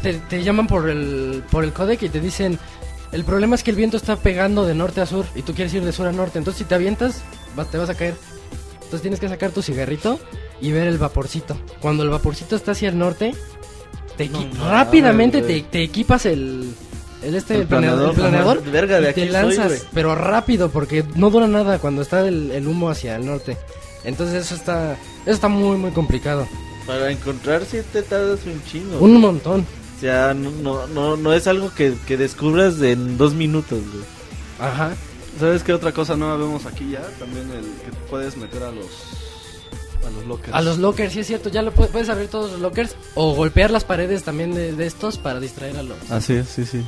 te, 0.03 0.15
te 0.15 0.43
llaman 0.43 0.67
por 0.67 0.89
el, 0.89 1.45
por 1.51 1.65
el 1.65 1.73
codec 1.73 2.03
y 2.03 2.09
te 2.09 2.19
dicen, 2.21 2.59
el 3.13 3.25
problema 3.25 3.55
es 3.57 3.63
que 3.63 3.71
el 3.71 3.77
viento 3.77 3.97
está 3.99 4.17
pegando 4.17 4.65
de 4.67 4.75
norte 4.75 5.01
a 5.03 5.07
sur 5.07 5.27
y 5.35 5.43
tú 5.43 5.55
quieres 5.55 5.73
ir 5.75 5.85
de 5.85 5.93
sur 5.93 6.07
a 6.07 6.13
norte. 6.13 6.39
Entonces 6.39 6.59
si 6.61 6.65
te 6.65 6.75
avientas, 6.75 7.23
vas- 7.55 7.71
te 7.71 7.77
vas 7.79 7.91
a 7.91 7.95
caer. 7.95 8.15
Entonces 8.77 9.03
tienes 9.03 9.21
que 9.21 9.29
sacar 9.29 9.51
tu 9.51 9.61
cigarrito 9.63 10.19
y 10.63 10.73
ver 10.73 10.87
el 10.89 10.97
vaporcito. 10.99 11.57
Cuando 11.81 12.03
el 12.05 12.09
vaporcito 12.11 12.57
está 12.57 12.73
hacia 12.73 12.89
el 12.89 12.99
norte, 12.99 13.35
te 14.17 14.31
equi- 14.31 14.53
No 14.53 14.69
rápidamente 14.71 15.41
mames, 15.41 15.63
te, 15.65 15.69
te 15.69 15.83
equipas 15.83 16.27
el... 16.27 16.73
El, 17.23 17.37
este, 17.37 17.55
El 17.55 17.67
planeador, 17.69 18.11
el 18.11 18.15
planeador, 18.17 18.65
Verga, 18.65 18.97
de 19.01 19.05
y 19.05 19.07
aquí 19.07 19.21
te 19.21 19.27
soy, 19.29 19.33
lanzas, 19.33 19.69
güey. 19.69 19.81
pero 19.95 20.15
rápido 20.17 20.71
porque 20.71 21.05
no 21.15 21.31
dura 21.31 21.47
nada 21.47 21.79
cuando 21.79 22.03
está 22.03 22.27
el, 22.27 22.51
el 22.51 22.67
humo 22.67 22.91
hacia 22.91 23.15
el 23.15 23.25
norte. 23.27 23.57
Entonces 24.03 24.45
eso 24.45 24.57
está, 24.57 24.95
eso 24.95 25.31
está 25.31 25.47
muy 25.47 25.77
muy 25.79 25.93
complicado. 25.93 26.49
Para 26.85 27.13
encontrar 27.13 27.65
si 27.65 27.81
te 27.93 28.03
tardas 28.03 28.41
un 28.45 28.61
chingo. 28.65 28.99
Un 28.99 29.21
montón. 29.21 29.61
O 29.97 30.01
sea, 30.01 30.35
no, 30.35 30.51
no, 30.51 30.89
no, 30.89 31.17
no 31.17 31.33
es 31.33 31.47
algo 31.47 31.73
que, 31.73 31.95
que 32.09 32.17
descubras 32.17 32.81
de 32.81 32.91
en 32.91 33.17
dos 33.17 33.35
minutos, 33.35 33.79
güey. 33.93 34.05
Ajá. 34.59 34.91
¿Sabes 35.39 35.63
qué 35.63 35.73
otra 35.73 35.93
cosa 35.93 36.17
nueva 36.17 36.37
vemos 36.37 36.67
aquí 36.67 36.91
ya? 36.91 37.03
También 37.21 37.49
el 37.53 37.63
que 37.85 37.97
puedes 38.11 38.37
meter 38.37 38.65
a 38.65 38.73
los 38.73 38.87
a 40.07 40.11
los 40.11 40.27
lockers. 40.27 40.55
A 40.55 40.61
los 40.63 40.79
lockers, 40.79 41.13
sí 41.13 41.21
es 41.21 41.27
cierto, 41.27 41.49
ya 41.49 41.63
lo 41.63 41.73
pu- 41.75 41.89
puedes 41.89 42.09
abrir 42.09 42.29
todos 42.29 42.51
los 42.53 42.61
lockers 42.61 42.97
o 43.15 43.35
golpear 43.35 43.71
las 43.71 43.85
paredes 43.85 44.23
también 44.23 44.55
de, 44.55 44.73
de 44.73 44.87
estos 44.87 45.19
para 45.19 45.41
distraer 45.41 45.77
a 45.77 45.83
los. 45.83 46.11
Así 46.11 46.35
es, 46.35 46.49
sí, 46.49 46.65
sí. 46.65 46.83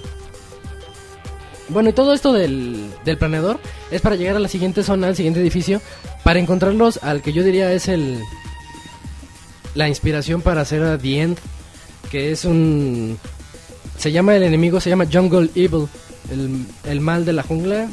Bueno, 1.69 1.89
y 1.89 1.93
todo 1.95 2.13
esto 2.13 2.33
del, 2.33 2.91
del 3.05 3.17
planeador 3.17 3.59
es 3.91 4.01
para 4.03 4.17
llegar 4.17 4.37
a 4.37 4.39
la 4.41 4.49
siguiente 4.49 4.83
zona, 4.83 5.07
al 5.07 5.17
siguiente 5.17 5.41
edificio, 5.41 5.81
para 6.23 6.39
encontrarlos 6.39 6.99
al 7.03 7.23
que 7.23 7.33
yo 7.33 7.43
diría 7.43 7.73
es 7.73 7.89
el 7.89 8.21
la 9.75 9.89
inspiración 9.89 10.41
para 10.43 10.61
hacer 10.61 10.83
a 10.85 10.99
The 10.99 11.21
End, 11.21 11.39
que 12.11 12.31
es 12.33 12.45
un 12.45 13.19
se 13.99 14.13
llama 14.13 14.37
el 14.37 14.43
enemigo, 14.43 14.79
se 14.81 14.91
llama 14.91 15.07
Jungle 15.11 15.51
Evil, 15.55 15.89
el, 16.31 16.67
el 16.85 17.01
mal 17.01 17.25
de 17.25 17.33
la 17.33 17.43
jungla. 17.43 17.85
El- 17.85 17.91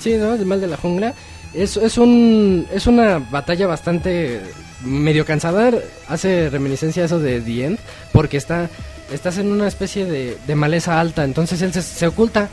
sí, 0.00 0.14
¿no? 0.16 0.34
El 0.34 0.44
mal 0.46 0.60
de 0.60 0.66
la 0.66 0.76
jungla. 0.76 1.14
Es, 1.54 1.76
es 1.76 1.98
un 1.98 2.66
es 2.72 2.86
una 2.86 3.18
batalla 3.18 3.66
bastante 3.66 4.40
medio 4.84 5.24
cansada, 5.24 5.72
hace 6.08 6.50
reminiscencia 6.50 7.02
a 7.02 7.06
eso 7.06 7.18
de 7.18 7.40
The 7.40 7.64
End, 7.64 7.78
porque 8.12 8.36
está 8.36 8.68
estás 9.12 9.38
en 9.38 9.50
una 9.50 9.66
especie 9.66 10.04
de, 10.04 10.36
de 10.46 10.54
maleza 10.54 11.00
alta, 11.00 11.24
entonces 11.24 11.62
él 11.62 11.72
se, 11.72 11.82
se 11.82 12.06
oculta 12.06 12.48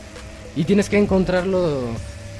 y 0.56 0.64
tienes 0.64 0.88
que 0.88 0.98
encontrarlo 0.98 1.82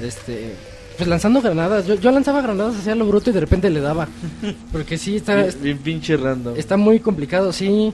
este 0.01 0.55
pues 0.97 1.07
lanzando 1.07 1.41
granadas. 1.41 1.85
Yo, 1.85 1.93
yo 1.95 2.11
lanzaba 2.11 2.41
granadas 2.41 2.77
hacia 2.77 2.95
lo 2.95 3.05
bruto 3.05 3.29
y 3.29 3.33
de 3.33 3.39
repente 3.39 3.69
le 3.69 3.81
daba. 3.81 4.07
Porque 4.71 4.97
sí 4.97 5.17
está 5.17 5.35
Bien, 5.35 5.53
bien 5.61 5.77
pinche 5.77 6.17
random. 6.17 6.55
está 6.57 6.75
muy 6.75 6.99
complicado, 6.99 7.53
sí. 7.53 7.93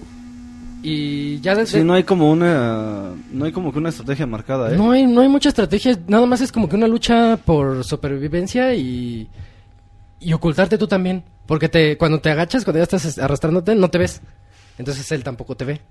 Y 0.84 1.39
ya 1.39 1.55
desde 1.55 1.80
Sí, 1.80 1.84
no 1.85 1.93
hay 1.93 2.03
como 2.03 2.30
una 2.30 3.11
no 3.31 3.45
hay 3.45 3.51
como 3.51 3.72
que 3.72 3.80
una 3.80 3.89
estrategia 3.89 4.27
marcada, 4.27 4.73
¿eh? 4.73 4.77
no 4.77 4.91
hay 4.91 5.07
no 5.07 5.22
hay 5.22 5.30
mucha 5.30 5.49
estrategia, 5.49 5.97
nada 6.07 6.26
más 6.26 6.41
es 6.41 6.51
como 6.51 6.68
que 6.68 6.76
una 6.76 6.88
lucha 6.88 7.38
por 7.38 7.85
supervivencia 7.85 8.76
y 8.76 9.30
y 10.19 10.34
ocultarte 10.34 10.77
tú 10.77 10.88
también, 10.88 11.23
porque 11.45 11.69
te 11.69 11.97
cuando 11.97 12.19
te 12.19 12.30
agachas, 12.30 12.65
cuando 12.65 12.80
ya 12.80 12.84
estás 12.84 13.18
arrastrándote, 13.18 13.76
no 13.76 13.89
te 13.89 13.97
ves. 13.97 14.22
Entonces 14.77 15.10
él 15.11 15.23
tampoco 15.23 15.55
te 15.55 15.65
ve. 15.65 15.81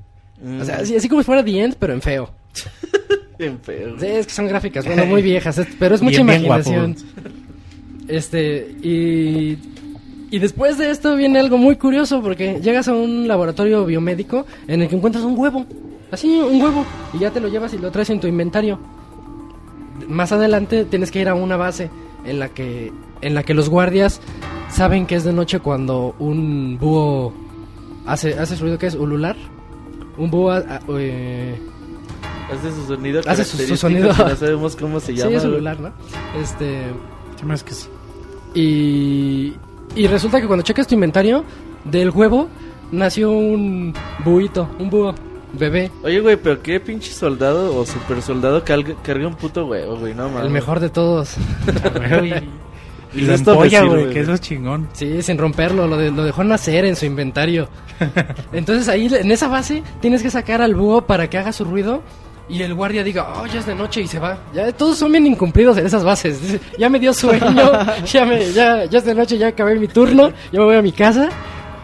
O 0.61 0.65
sea, 0.65 0.77
así, 0.77 0.97
así 0.97 1.09
como 1.09 1.23
si 1.23 1.27
fuera 1.27 1.45
The 1.45 1.63
End, 1.63 1.77
pero 1.79 1.93
en 1.93 2.03
feo. 2.03 2.31
Bien 3.39 3.59
feo. 3.61 3.99
Sí, 3.99 4.07
es 4.07 4.27
que 4.27 4.33
son 4.33 4.49
gráficas, 4.49 4.85
bueno, 4.85 5.07
muy 5.07 5.23
viejas, 5.23 5.61
pero 5.79 5.95
es 5.95 6.03
mucha 6.03 6.17
Bien, 6.17 6.27
bien 6.27 6.45
imaginación. 6.45 6.97
Este, 8.09 8.77
y, 8.83 9.57
y 10.33 10.39
después 10.41 10.79
de 10.79 10.91
esto 10.91 11.15
viene 11.15 11.39
algo 11.39 11.59
muy 11.59 11.77
curioso, 11.77 12.21
porque 12.23 12.59
llegas 12.61 12.89
a 12.89 12.95
un 12.95 13.29
laboratorio 13.29 13.85
biomédico 13.85 14.45
en 14.67 14.83
el 14.83 14.89
que 14.89 14.97
encuentras 14.97 15.23
un 15.25 15.39
huevo, 15.39 15.65
así, 16.11 16.41
un 16.41 16.61
huevo, 16.61 16.85
y 17.13 17.19
ya 17.19 17.31
te 17.31 17.39
lo 17.41 17.47
llevas 17.49 17.73
y 17.75 17.79
lo 17.79 17.91
traes 17.93 18.11
en 18.11 18.19
tu 18.19 18.27
inventario. 18.27 18.79
Más 20.09 20.33
adelante 20.33 20.85
tienes 20.85 21.11
que 21.13 21.21
ir 21.21 21.29
a 21.29 21.35
una 21.35 21.57
base 21.57 21.91
en 22.25 22.39
la 22.41 22.49
que, 22.49 22.93
en 23.21 23.35
la 23.35 23.43
que 23.45 23.55
los 23.55 23.69
guardias 23.69 24.21
saben 24.71 25.07
que 25.07 25.15
es 25.17 25.25
de 25.25 25.33
noche 25.33 25.61
cuando 25.61 26.15
un 26.19 26.79
búho 26.81 27.33
hace, 28.07 28.35
hace 28.39 28.57
su 28.57 28.63
ruido 28.65 28.79
que 28.79 28.87
es 28.89 28.95
ulular. 28.95 29.37
Un 30.19 30.31
búho... 30.31 30.51
ah, 30.51 30.63
ah, 30.69 30.81
eh, 30.99 31.59
Hace 32.53 32.71
su 32.71 32.87
sonido 32.87 33.21
Hace 33.27 33.45
su- 33.45 33.57
su 33.57 33.77
sonido. 33.77 34.11
que 34.15 34.25
no 34.25 34.37
sabemos 34.37 34.77
cómo 34.77 35.01
se 35.01 35.15
llama. 35.15 35.31
sí, 35.31 35.37
es 35.37 35.45
ulular, 35.45 35.81
¿no? 35.81 35.91
Este... 36.39 36.83
Me 37.47 37.55
hace 37.55 37.65
que 37.65 37.75
sí. 37.75 37.89
Y, 38.55 39.55
y 39.95 40.07
resulta 40.07 40.41
que 40.41 40.47
cuando 40.47 40.63
checas 40.65 40.87
tu 40.87 40.95
inventario, 40.95 41.45
del 41.85 42.11
huevo 42.11 42.49
nació 42.91 43.31
un 43.31 43.95
buito, 44.25 44.69
un 44.79 44.91
búho, 44.91 45.15
bebé, 45.55 45.91
Oye, 46.03 46.21
güey, 46.21 46.37
pero 46.37 46.63
qué 46.63 46.79
pinche 46.81 47.11
soldado 47.13 47.77
o 47.77 47.85
super 47.87 48.21
soldado 48.23 48.65
carga, 48.65 48.95
carga 49.03 49.27
un 49.29 49.35
puto 49.35 49.67
huevo, 49.67 49.97
güey, 49.97 50.15
no 50.15 50.29
mames. 50.29 50.45
el 50.45 50.51
mejor 50.51 50.81
de 50.81 50.91
todos. 50.91 51.37
Y 53.15 53.19
Y 53.19 53.21
lo 53.27 53.35
empolla, 53.35 53.83
güey. 53.85 54.09
que 54.09 54.21
eso 54.21 54.33
es 54.33 54.41
chingón. 54.41 54.89
Sí, 54.95 55.21
sin 55.21 55.37
romperlo, 55.37 55.87
lo, 55.87 55.99
de- 55.99 56.11
lo 56.11 56.25
dejó 56.25 56.45
nacer 56.45 56.87
en 56.87 56.97
su 56.97 57.05
inventario. 57.05 57.69
Entonces 58.55 58.89
ahí 58.89 59.07
en 59.15 59.31
esa 59.31 59.49
base 59.49 59.83
tienes 60.01 60.23
que 60.23 60.31
sacar 60.31 60.63
al 60.63 60.75
búho 60.75 61.03
para 61.03 61.29
que 61.29 61.37
haga 61.37 61.53
su 61.53 61.65
ruido 61.67 62.01
y 62.49 62.61
el 62.63 62.75
guardia 62.75 63.03
diga, 63.05 63.33
oh, 63.41 63.47
ya 63.47 63.61
es 63.61 63.67
de 63.67 63.75
noche 63.75 64.01
y 64.03 64.07
se 64.09 64.19
va. 64.19 64.37
Ya 64.53 64.71
todos 64.73 64.99
son 64.99 65.11
bien 65.13 65.27
incumplidos 65.27 65.77
en 65.79 65.87
esas 65.87 66.05
bases. 66.05 66.39
Ya 66.79 66.89
me 66.89 66.99
dio 66.99 67.13
sueño, 67.15 67.71
ya, 68.05 68.25
me, 68.25 68.53
ya, 68.53 68.85
ya 68.85 68.99
es 68.99 69.05
de 69.05 69.15
noche, 69.15 69.39
ya 69.39 69.49
acabé 69.49 69.79
mi 69.79 69.89
turno, 69.89 70.31
ya 70.53 70.59
me 70.59 70.65
voy 70.67 70.77
a 70.77 70.83
mi 70.83 70.93
casa. 70.93 71.29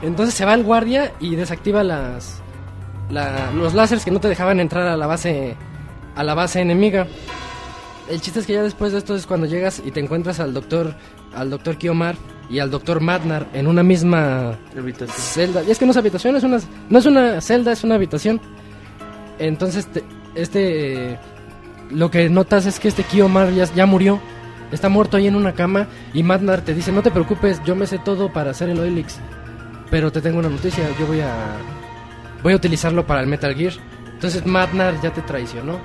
Entonces 0.02 0.35
se 0.35 0.44
va 0.44 0.55
el 0.55 0.62
guardia 0.64 1.12
y 1.20 1.35
desactiva 1.36 1.82
las, 1.82 2.40
la- 3.10 3.51
los 3.52 3.74
láseres 3.74 4.05
que 4.05 4.10
no 4.10 4.20
te 4.20 4.28
dejaban 4.28 4.60
entrar 4.60 4.86
a 4.86 4.97
la 4.97 5.06
base, 5.06 5.56
a 6.14 6.22
la 6.22 6.35
base 6.35 6.60
enemiga. 6.60 7.06
El 8.10 8.20
chiste 8.20 8.40
es 8.40 8.47
que 8.47 8.55
ya 8.55 8.62
después 8.62 8.93
de 8.93 8.98
esto 8.98 9.14
es 9.14 9.26
cuando 9.26 9.47
llegas 9.47 9.82
y 9.85 9.90
te 9.90 10.01
encuentras 10.01 10.40
al 10.40 10.55
doctor, 10.55 10.94
al 11.35 11.51
doctor 11.51 11.76
Kiomar 11.76 12.16
y 12.48 12.59
al 12.60 12.70
doctor 12.70 13.01
Madnar 13.01 13.47
en 13.52 13.66
una 13.66 13.82
misma 13.82 14.56
Habitación. 14.76 15.18
celda. 15.18 15.62
Y 15.64 15.70
es 15.70 15.78
que 15.78 15.85
no 15.85 15.90
es 15.90 15.97
habitación, 15.98 16.35
es 16.36 16.43
una, 16.44 16.59
no 16.89 16.98
es 16.98 17.05
una 17.06 17.40
celda, 17.43 17.72
es 17.72 17.85
una 17.85 17.97
habitación. 17.97 18.40
Entonces, 19.39 19.86
te- 19.86 20.05
este, 20.39 21.19
lo 21.90 22.10
que 22.10 22.28
notas 22.28 22.66
es 22.66 22.78
que 22.78 22.89
este 22.89 23.02
Kiomar 23.02 23.52
ya, 23.52 23.65
ya 23.74 23.86
murió. 23.86 24.20
Está 24.70 24.89
muerto 24.89 25.16
ahí 25.16 25.27
en 25.27 25.35
una 25.35 25.55
cama 25.55 25.86
y 26.12 26.23
Madnar 26.23 26.60
te 26.60 26.74
dice, 26.74 26.93
no 26.93 27.02
te 27.02 27.10
preocupes, 27.10 27.60
yo 27.65 27.74
me 27.74 27.86
sé 27.86 27.98
todo 27.98 28.31
para 28.32 28.51
hacer 28.51 28.69
el 28.69 28.78
Oilix. 28.78 29.16
Pero 29.90 30.12
te 30.12 30.20
tengo 30.20 30.39
una 30.39 30.51
noticia, 30.51 30.85
yo 30.98 31.06
voy 31.06 31.20
a, 31.20 31.32
voy 32.43 32.52
a 32.52 32.56
utilizarlo 32.56 33.06
para 33.06 33.20
el 33.23 33.27
Metal 33.27 33.55
Gear. 33.55 33.73
Entonces 34.12 34.44
Madnar 34.44 35.01
ya 35.01 35.10
te 35.12 35.23
traicionó. 35.23 35.78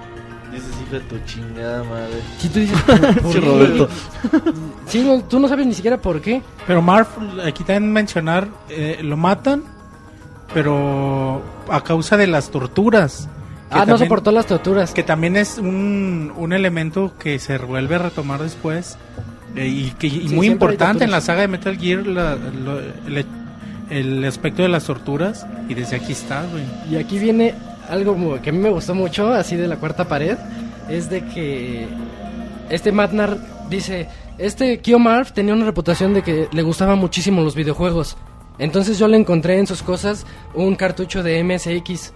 Dices, 0.51 0.69
hijo 0.85 0.95
de 0.95 0.99
tu 0.99 1.17
chingada 1.25 1.83
madre. 1.83 2.21
Si 2.37 2.49
tú 2.49 2.59
dices, 2.59 2.79
¿por, 2.81 3.21
por 3.21 3.31
Sí? 3.33 3.39
Roberto. 3.39 3.89
Sí, 4.85 5.03
no, 5.03 5.23
tú 5.23 5.39
no 5.39 5.47
sabes 5.47 5.65
ni 5.65 5.73
siquiera 5.73 5.97
por 5.97 6.21
qué. 6.21 6.41
Pero 6.67 6.81
Marv, 6.81 7.07
aquí 7.43 7.63
también 7.63 7.91
mencionar, 7.91 8.47
eh, 8.69 8.99
lo 9.01 9.17
matan, 9.17 9.63
pero 10.53 11.41
a 11.69 11.81
causa 11.81 12.17
de 12.17 12.27
las 12.27 12.51
torturas. 12.51 13.29
Ah, 13.69 13.79
no 13.79 13.85
también- 13.85 13.97
soportó 13.99 14.31
las 14.31 14.45
torturas. 14.45 14.91
Que 14.93 15.03
también 15.03 15.35
es 15.35 15.57
un, 15.57 16.31
un 16.35 16.53
elemento 16.53 17.13
que 17.19 17.39
se 17.39 17.57
vuelve 17.57 17.95
a 17.95 17.99
retomar 17.99 18.41
después. 18.41 18.97
eh, 19.55 19.67
y 19.67 19.91
que 19.91 20.07
y 20.07 20.29
Sí, 20.29 20.35
muy 20.35 20.47
importante 20.47 21.03
en 21.03 21.11
la 21.11 21.21
saga 21.21 21.41
de 21.41 21.47
Metal 21.47 21.77
Gear, 21.77 22.07
la- 22.07 22.35
lo- 22.35 22.79
el, 22.79 23.25
el 23.91 24.25
aspecto 24.25 24.63
de 24.63 24.69
las 24.69 24.85
torturas. 24.85 25.45
Y 25.69 25.73
desde 25.75 25.95
aquí 25.97 26.11
está, 26.13 26.43
güey. 26.51 26.63
Y 26.89 26.95
aquí 26.95 27.19
viene 27.19 27.53
algo 27.89 28.39
que 28.41 28.49
a 28.49 28.53
mí 28.53 28.59
me 28.59 28.69
gustó 28.69 28.95
mucho, 28.95 29.31
así 29.33 29.55
de 29.55 29.67
la 29.67 29.75
cuarta 29.75 30.07
pared, 30.07 30.37
es 30.89 31.09
de 31.09 31.23
que 31.25 31.87
este 32.69 32.91
Matnar 32.91 33.37
dice, 33.69 34.07
este 34.39 34.79
Kiyomarv 34.79 35.31
tenía 35.33 35.53
una 35.53 35.65
reputación 35.65 36.13
de 36.13 36.23
que 36.23 36.47
le 36.51 36.61
gustaban 36.63 36.97
muchísimo 36.97 37.41
los 37.43 37.53
videojuegos. 37.55 38.17
Entonces 38.57 38.97
yo 38.97 39.07
le 39.07 39.17
encontré 39.17 39.59
en 39.59 39.67
sus 39.67 39.83
cosas 39.83 40.25
un 40.55 40.75
cartucho 40.75 41.21
de 41.23 41.43
MSX. 41.43 42.13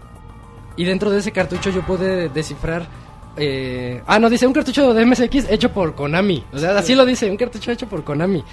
Y 0.78 0.86
dentro 0.86 1.10
de 1.12 1.20
ese 1.20 1.32
cartucho 1.32 1.70
yo 1.72 1.82
pude 1.82 2.30
descifrar... 2.30 2.88
eh, 3.36 4.02
ah, 4.08 4.20
no, 4.20 4.30
dice 4.30 4.48
un 4.48 4.54
cartucho 4.54 4.94
de 4.94 5.06
MSX 5.06 5.50
hecho 5.50 5.72
por 5.72 5.94
Konami. 5.96 6.44
O 6.54 6.58
sea, 6.58 6.78
así 6.78 6.96
lo 6.96 7.06
dice, 7.06 7.30
un 7.30 7.38
cartucho 7.38 7.72
hecho 7.72 7.88
por 7.88 8.04
Konami. 8.04 8.44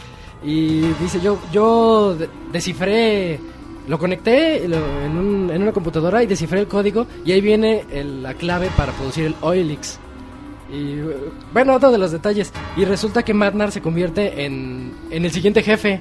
Y 0.42 0.80
dice, 1.01 1.20
yo, 1.22 1.38
yo 1.52 2.14
de- 2.18 2.28
descifré, 2.52 3.38
lo 3.88 3.98
conecté 3.98 4.64
en, 4.64 4.72
un- 4.74 5.51
en 5.52 5.62
una 5.62 5.72
computadora 5.72 6.22
y 6.22 6.26
descifré 6.26 6.60
el 6.60 6.66
código 6.66 7.06
y 7.24 7.32
ahí 7.32 7.40
viene 7.40 7.84
el- 7.92 8.22
la 8.22 8.34
clave 8.34 8.68
para 8.76 8.92
producir 8.92 9.26
el 9.26 9.34
Oilix. 9.42 9.98
Y 10.72 10.96
bueno, 11.52 11.74
otro 11.74 11.90
de 11.92 11.98
los 11.98 12.10
detalles. 12.10 12.52
Y 12.76 12.84
resulta 12.84 13.22
que 13.22 13.32
Madnar 13.34 13.70
se 13.70 13.80
convierte 13.82 14.44
en, 14.44 14.92
en 15.10 15.24
el 15.24 15.30
siguiente 15.30 15.62
jefe. 15.62 16.01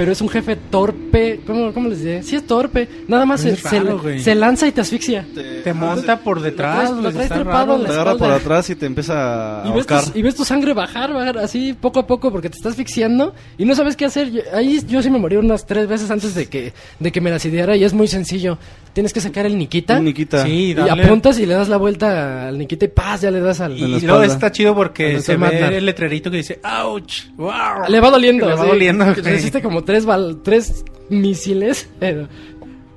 Pero 0.00 0.12
es 0.12 0.20
un 0.22 0.30
jefe 0.30 0.56
torpe. 0.56 1.40
¿Cómo, 1.46 1.74
cómo 1.74 1.90
les 1.90 1.98
diré? 2.00 2.22
Sí, 2.22 2.34
es 2.34 2.46
torpe. 2.46 2.88
Nada 3.06 3.26
más 3.26 3.42
se, 3.42 3.54
se- 3.54 3.80
raro, 3.80 3.98
güey. 3.98 4.18
se 4.20 4.34
lanza 4.34 4.66
y 4.66 4.72
te 4.72 4.80
asfixia. 4.80 5.26
Te 5.62 5.74
monta 5.74 6.20
por 6.20 6.40
detrás, 6.40 6.90
lo 6.90 7.02
traes 7.10 7.24
está 7.24 7.34
trepado 7.34 7.66
raro. 7.66 7.76
en 7.76 7.82
la 7.82 7.88
Te 7.88 7.94
agarra 7.94 8.16
por 8.16 8.30
atrás 8.30 8.70
y 8.70 8.76
te 8.76 8.86
empieza 8.86 9.62
a 9.62 9.68
Y 9.68 9.72
ves, 9.72 9.86
tu, 9.86 9.94
y 10.18 10.22
ves 10.22 10.34
tu 10.34 10.46
sangre 10.46 10.72
bajar, 10.72 11.12
bajar 11.12 11.36
así 11.36 11.74
poco 11.74 12.00
a 12.00 12.06
poco 12.06 12.32
porque 12.32 12.48
te 12.48 12.56
estás 12.56 12.72
asfixiando 12.72 13.34
y 13.58 13.66
no 13.66 13.74
sabes 13.74 13.94
qué 13.94 14.06
hacer. 14.06 14.30
Yo- 14.30 14.40
ahí 14.54 14.80
yo 14.88 15.02
sí 15.02 15.10
me 15.10 15.18
morí 15.18 15.36
unas 15.36 15.66
tres 15.66 15.86
veces 15.86 16.10
antes 16.10 16.34
de 16.34 16.46
que, 16.46 16.72
de 16.98 17.12
que 17.12 17.20
me 17.20 17.30
las 17.30 17.44
ideara 17.44 17.76
y 17.76 17.84
es 17.84 17.92
muy 17.92 18.08
sencillo. 18.08 18.56
Tienes 18.92 19.12
que 19.12 19.20
sacar 19.20 19.46
el 19.46 19.56
Nikita 19.56 19.98
Un 19.98 20.04
Nikita. 20.06 20.44
Sí, 20.44 20.70
y 20.70 20.74
dale. 20.74 21.04
apuntas 21.04 21.38
y 21.38 21.46
le 21.46 21.54
das 21.54 21.68
la 21.68 21.76
vuelta 21.76 22.48
al 22.48 22.58
Nikita 22.58 22.86
y 22.86 22.88
paz, 22.88 23.20
ya 23.20 23.30
le 23.30 23.40
das 23.40 23.60
al... 23.60 23.78
Y, 23.78 24.00
luego 24.00 24.22
está 24.22 24.50
chido 24.50 24.74
porque 24.74 25.20
se 25.20 25.36
ve 25.36 25.76
el 25.78 25.86
letrerito 25.86 26.30
que 26.30 26.38
dice 26.38 26.60
¡Ouch! 26.64 27.28
¡Wow! 27.36 27.88
Le 27.88 28.00
va 28.00 28.10
doliendo. 28.10 28.48
Le 28.48 28.54
va 28.54 28.62
sí. 28.62 28.68
doliendo. 28.68 29.14
Resiste 29.14 29.62
como 29.62 29.84
tres, 29.84 30.04
bal- 30.06 30.40
tres 30.42 30.84
misiles, 31.08 31.88
pero, 32.00 32.28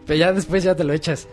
pero 0.07 0.17
ya 0.19 0.33
después 0.33 0.63
ya 0.63 0.75
te 0.75 0.83
lo 0.83 0.93
echas. 0.93 1.27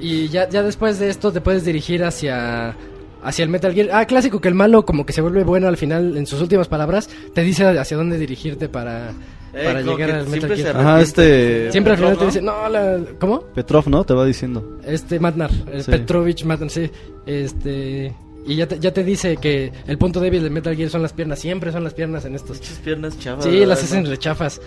Y 0.00 0.28
ya, 0.28 0.48
ya 0.48 0.62
después 0.62 0.98
de 0.98 1.10
esto 1.10 1.30
te 1.30 1.40
puedes 1.40 1.64
dirigir 1.64 2.02
hacia, 2.04 2.74
hacia 3.22 3.42
el 3.42 3.48
Metal 3.48 3.72
Gear. 3.72 3.90
Ah, 3.92 4.06
clásico 4.06 4.40
que 4.40 4.48
el 4.48 4.54
malo 4.54 4.84
como 4.84 5.06
que 5.06 5.12
se 5.12 5.20
vuelve 5.20 5.44
bueno 5.44 5.68
al 5.68 5.76
final 5.76 6.16
en 6.16 6.26
sus 6.26 6.40
últimas 6.40 6.68
palabras. 6.68 7.08
Te 7.34 7.42
dice 7.42 7.64
hacia 7.64 7.96
dónde 7.96 8.18
dirigirte 8.18 8.68
para, 8.68 9.12
Eh, 9.52 9.64
para 9.64 9.82
llegar 9.82 10.10
al 10.12 10.28
Metal 10.28 10.54
Gear. 10.56 10.76
Ajá, 10.76 11.00
este... 11.00 11.72
Siempre 11.72 11.92
al 11.94 11.98
final 11.98 12.18
te 12.18 12.24
dice, 12.26 12.42
no, 12.42 12.68
la... 12.68 13.00
¿Cómo? 13.18 13.40
Petrov, 13.54 13.88
¿no? 13.88 14.04
Te 14.04 14.14
va 14.14 14.24
diciendo. 14.24 14.78
Este 14.84 15.18
Matnar, 15.18 15.50
el 15.72 15.82
Sí. 15.82 15.90
Petrovich 15.90 16.44
Matnar, 16.44 16.70
sí. 16.70 16.90
Este... 17.26 18.14
Y 18.46 18.56
ya 18.56 18.66
te, 18.66 18.78
ya 18.78 18.92
te 18.92 19.04
dice 19.04 19.36
que 19.36 19.70
el 19.86 19.98
punto 19.98 20.18
débil 20.20 20.42
de 20.42 20.50
Metal 20.50 20.74
Gear 20.74 20.88
son 20.88 21.02
las 21.02 21.12
piernas. 21.12 21.38
Siempre 21.40 21.72
son 21.72 21.84
las 21.84 21.92
piernas 21.94 22.24
en 22.24 22.34
estos. 22.34 22.56
Muchas 22.58 22.78
piernas 22.78 23.18
chavas. 23.18 23.44
Sí, 23.44 23.66
las 23.66 23.82
hacen 23.82 24.06
rechafas. 24.06 24.60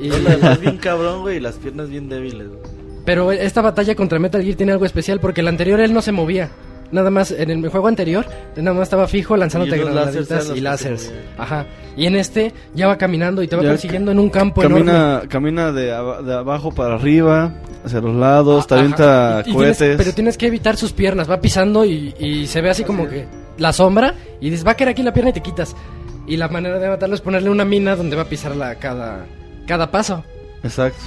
Y... 0.00 0.08
No, 0.08 0.18
la 0.18 0.30
verdad, 0.30 0.58
bien 0.60 0.76
cabrón, 0.82 1.22
güey, 1.22 1.36
y 1.38 1.40
las 1.40 1.54
piernas 1.54 1.88
bien 1.88 2.08
débiles. 2.08 2.48
güey. 2.48 2.60
Pero 3.04 3.32
esta 3.32 3.62
batalla 3.62 3.94
contra 3.94 4.18
Metal 4.18 4.42
Gear 4.42 4.56
tiene 4.56 4.72
algo 4.72 4.84
especial 4.84 5.20
porque 5.20 5.40
el 5.42 5.48
anterior 5.48 5.80
él 5.80 5.92
no 5.94 6.02
se 6.02 6.12
movía. 6.12 6.50
Nada 6.92 7.10
más, 7.10 7.30
en 7.32 7.50
el 7.50 7.68
juego 7.68 7.88
anterior, 7.88 8.24
nada 8.56 8.72
más 8.74 8.84
estaba 8.84 9.08
fijo 9.08 9.36
lanzándote 9.36 9.76
Y 9.76 9.80
granaditas 9.80 10.52
y 10.54 10.60
láseres. 10.60 11.12
Ajá. 11.36 11.66
Y 11.96 12.06
en 12.06 12.14
este 12.16 12.52
ya 12.74 12.86
va 12.86 12.96
caminando 12.98 13.42
y 13.42 13.48
te 13.48 13.56
va 13.56 13.62
Ya 13.62 13.70
persiguiendo 13.70 14.12
en 14.12 14.18
un 14.18 14.30
campo 14.30 14.62
enorme. 14.62 14.84
Camina, 14.92 15.22
camina 15.28 15.72
de, 15.72 15.92
aba- 15.92 16.22
de 16.22 16.34
abajo 16.34 16.72
para 16.72 16.94
arriba, 16.94 17.52
hacia 17.84 18.00
los 18.00 18.14
lados, 18.14 18.66
te 18.66 18.74
Ajá. 18.74 18.82
avienta 18.82 19.42
Y- 19.44 19.50
y 19.50 19.52
tienes- 19.54 19.78
cohetes. 19.78 19.96
pero 19.96 20.12
tienes 20.12 20.36
que 20.38 20.46
evitar 20.46 20.76
sus 20.76 20.92
piernas. 20.92 21.28
Va 21.28 21.40
pisando 21.40 21.84
y, 21.84 22.14
y 22.18 22.46
se 22.46 22.60
ve 22.60 22.70
así 22.70 22.84
como 22.84 23.08
que 23.08 23.26
la 23.58 23.72
sombra. 23.72 24.14
Y 24.40 24.50
dices, 24.50 24.66
va 24.66 24.72
a 24.72 24.74
caer 24.76 24.90
aquí 24.90 25.02
la 25.02 25.12
pierna 25.12 25.30
y 25.30 25.34
te 25.34 25.40
quitas. 25.40 25.74
Y 26.26 26.36
la 26.36 26.48
manera 26.48 26.78
de 26.78 26.88
matarlo 26.88 27.14
es 27.14 27.20
ponerle 27.20 27.50
una 27.50 27.64
mina 27.64 27.96
donde 27.96 28.14
va 28.16 28.22
a 28.22 28.28
pisarla 28.28 28.76
cada, 28.76 29.26
cada 29.66 29.90
paso. 29.90 30.22
Exacto. 30.62 31.02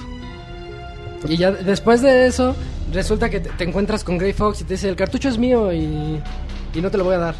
Y 1.28 1.38
ya 1.38 1.52
después 1.52 2.02
de 2.02 2.28
eso, 2.28 2.56
resulta 2.94 3.30
que 3.30 3.40
te, 3.40 3.64
encuentras 3.64 4.04
con 4.04 4.18
Grey 4.18 4.34
Fox 4.34 4.62
y 4.62 4.64
te 4.64 4.74
dice, 4.76 4.90
el 4.90 4.96
cartucho 4.96 5.30
es 5.30 5.38
mío 5.38 5.72
y, 5.74 6.20
y 6.74 6.82
no 6.82 6.90
te 6.92 6.98
lo 6.98 7.04
voy 7.04 7.16
a 7.16 7.20
dar. 7.20 7.36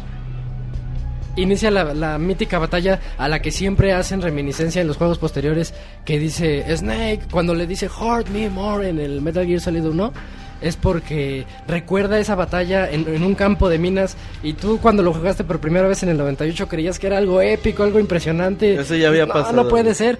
Inicia 1.36 1.70
la, 1.70 1.94
la 1.94 2.18
mítica 2.18 2.58
batalla 2.58 2.98
a 3.16 3.28
la 3.28 3.40
que 3.40 3.52
siempre 3.52 3.92
hacen 3.92 4.20
reminiscencia 4.20 4.80
en 4.82 4.88
los 4.88 4.96
juegos 4.96 5.18
posteriores 5.18 5.72
que 6.04 6.18
dice 6.18 6.64
Snake 6.76 7.20
cuando 7.30 7.54
le 7.54 7.66
dice 7.66 7.86
Hurt 7.88 8.28
Me 8.30 8.50
More 8.50 8.88
en 8.88 8.98
el 8.98 9.20
Metal 9.22 9.46
Gear 9.46 9.60
Solid 9.60 9.84
1 9.84 10.12
es 10.60 10.74
porque 10.74 11.46
recuerda 11.68 12.18
esa 12.18 12.34
batalla 12.34 12.90
en, 12.90 13.06
en 13.06 13.22
un 13.22 13.36
campo 13.36 13.68
de 13.68 13.78
minas 13.78 14.16
y 14.42 14.54
tú 14.54 14.80
cuando 14.82 15.04
lo 15.04 15.12
jugaste 15.12 15.44
por 15.44 15.60
primera 15.60 15.86
vez 15.86 16.02
en 16.02 16.08
el 16.08 16.18
98 16.18 16.66
creías 16.66 16.98
que 16.98 17.06
era 17.06 17.18
algo 17.18 17.40
épico, 17.40 17.84
algo 17.84 18.00
impresionante. 18.00 18.74
Eso 18.74 18.96
ya 18.96 19.06
había 19.06 19.26
No, 19.26 19.32
pasado. 19.34 19.54
No 19.62 19.68
puede 19.68 19.94
ser. 19.94 20.18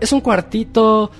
Es 0.00 0.12
un 0.12 0.20
cuartito 0.20 1.10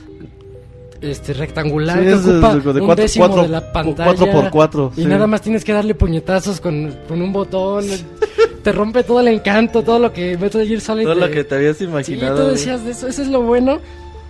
este 1.00 1.32
rectangular 1.32 1.98
Sí, 1.98 2.04
que 2.04 2.12
es 2.12 2.24
de- 2.24 2.32
ocupa 2.32 2.54
de- 2.54 2.60
de 2.60 2.80
un 2.80 2.86
cuatro- 2.86 3.02
décimo 3.02 3.26
cuatro- 3.26 3.42
de 3.42 3.48
la 3.48 3.72
pantalla 3.72 4.04
cuatro 4.14 4.32
por 4.32 4.50
cuatro, 4.50 4.92
y 4.96 5.02
sí. 5.02 5.06
nada 5.06 5.26
más 5.26 5.40
tienes 5.40 5.64
que 5.64 5.72
darle 5.72 5.94
puñetazos 5.94 6.60
con, 6.60 6.94
con 7.08 7.22
un 7.22 7.32
botón 7.32 7.84
te 8.62 8.72
rompe 8.72 9.02
todo 9.02 9.20
el 9.20 9.28
encanto 9.28 9.82
todo 9.82 9.98
lo 9.98 10.12
que 10.12 10.36
Metal 10.36 10.66
Gear 10.66 10.80
Solid 10.80 11.04
Todo 11.04 11.14
lo 11.14 11.26
te- 11.26 11.32
que 11.32 11.44
te 11.44 11.54
habías 11.54 11.76
sí 11.78 11.84
imaginado. 11.84 12.36
tú 12.36 12.42
güey. 12.42 12.52
decías 12.54 12.84
de 12.84 12.90
eso 12.90 13.06
eso 13.08 13.22
es 13.22 13.28
lo 13.28 13.40
bueno 13.42 13.78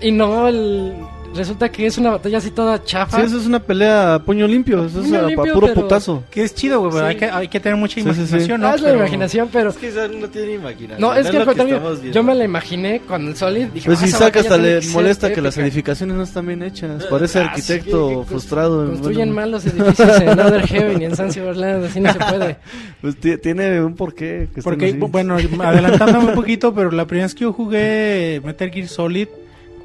y 0.01 0.13
no 0.13 0.47
el 0.49 0.95
resulta 1.35 1.69
que 1.71 1.87
es 1.87 1.97
una 1.99 2.11
batalla 2.11 2.39
así 2.39 2.51
toda 2.51 2.83
chafa 2.85 3.19
Sí, 3.21 3.27
eso 3.27 3.39
es 3.39 3.47
una 3.47 3.61
pelea 3.61 4.15
a 4.15 4.19
puño 4.19 4.47
limpio, 4.47 4.85
eso 4.85 5.01
es 5.01 5.07
Puño 5.07 5.19
a, 5.21 5.25
a 5.25 5.27
limpio, 5.29 5.55
puro 5.55 5.67
pero- 5.69 5.81
putazo. 5.83 6.25
Que 6.31 6.43
es 6.43 6.55
chido, 6.55 6.81
güey, 6.81 6.93
Sí. 6.93 6.99
hay, 6.99 7.17
que, 7.17 7.25
hay 7.27 7.49
que 7.49 7.61
tener 7.61 7.77
mucha 7.79 7.95
Sí, 7.95 8.01
sí, 8.03 8.07
sí. 8.07 8.21
imaginación, 8.21 8.61
¿no? 8.61 8.67
Ah, 8.69 8.75
es 8.75 8.81
la 8.83 8.89
Pero- 8.89 8.99
imaginación 9.01 9.49
pero 9.53 9.71
Es 9.71 9.77
que 9.77 9.91
no 10.21 10.29
tiene 10.29 10.53
imaginación. 10.55 11.01
no, 11.01 11.15
es 11.15 11.23
que 11.31 11.37
al 11.37 11.39
lo 11.41 11.45
contrario, 11.47 11.77
estamos 11.77 12.01
viendo. 12.01 12.15
yo 12.15 12.23
me 12.23 12.35
la 12.35 12.45
imaginé 12.45 13.01
con 13.01 13.27
el 13.29 13.37
Solid. 13.37 13.67
Dije, 13.69 13.87
Pues 13.87 13.99
"Ah, 14.03 14.07
si 14.07 14.13
saca 14.13 14.41
hasta 14.41 14.57
le 14.59 14.81
que 14.81 14.89
molesta 14.89 15.33
que 15.33 15.41
las 15.41 15.55
épica". 15.57 15.67
edificaciones 15.67 16.17
no 16.17 16.23
están 16.23 16.47
bien 16.47 16.63
hechas. 16.63 17.05
Parece 17.07 17.39
Ah, 17.39 17.43
arquitecto 17.47 18.09
sí, 18.11 18.17
que 18.17 18.25
frustrado. 18.25 18.87
Construyen 18.87 19.29
Bueno, 19.29 19.35
mal 19.35 19.51
los 19.53 19.67
edificios 19.67 20.21
en 20.21 20.41
Other 20.41 20.67
Heaven 20.67 21.03
y 21.03 21.05
en 21.05 21.17
San 21.17 21.31
Land, 21.61 21.85
así 21.85 22.01
no 22.01 22.13
se 22.13 22.19
puede. 22.19 22.57
Pues 23.01 23.17
ti- 23.19 23.39
tiene 23.39 23.81
un 23.83 23.95
porqué. 23.95 24.49
que 24.55 24.61
Porque, 24.63 24.87
así. 24.89 24.97
bueno, 24.99 25.37
adelantándome 25.37 26.29
un 26.31 26.35
poquito, 26.35 26.75
pero 26.75 26.91
la 26.91 27.07
primera 27.07 27.27
vez 27.27 27.35
que 27.35 27.43
yo 27.45 27.53
jugué 27.53 28.43
Metal 28.45 28.71
Gear 28.71 28.89
Solid, 28.89 29.29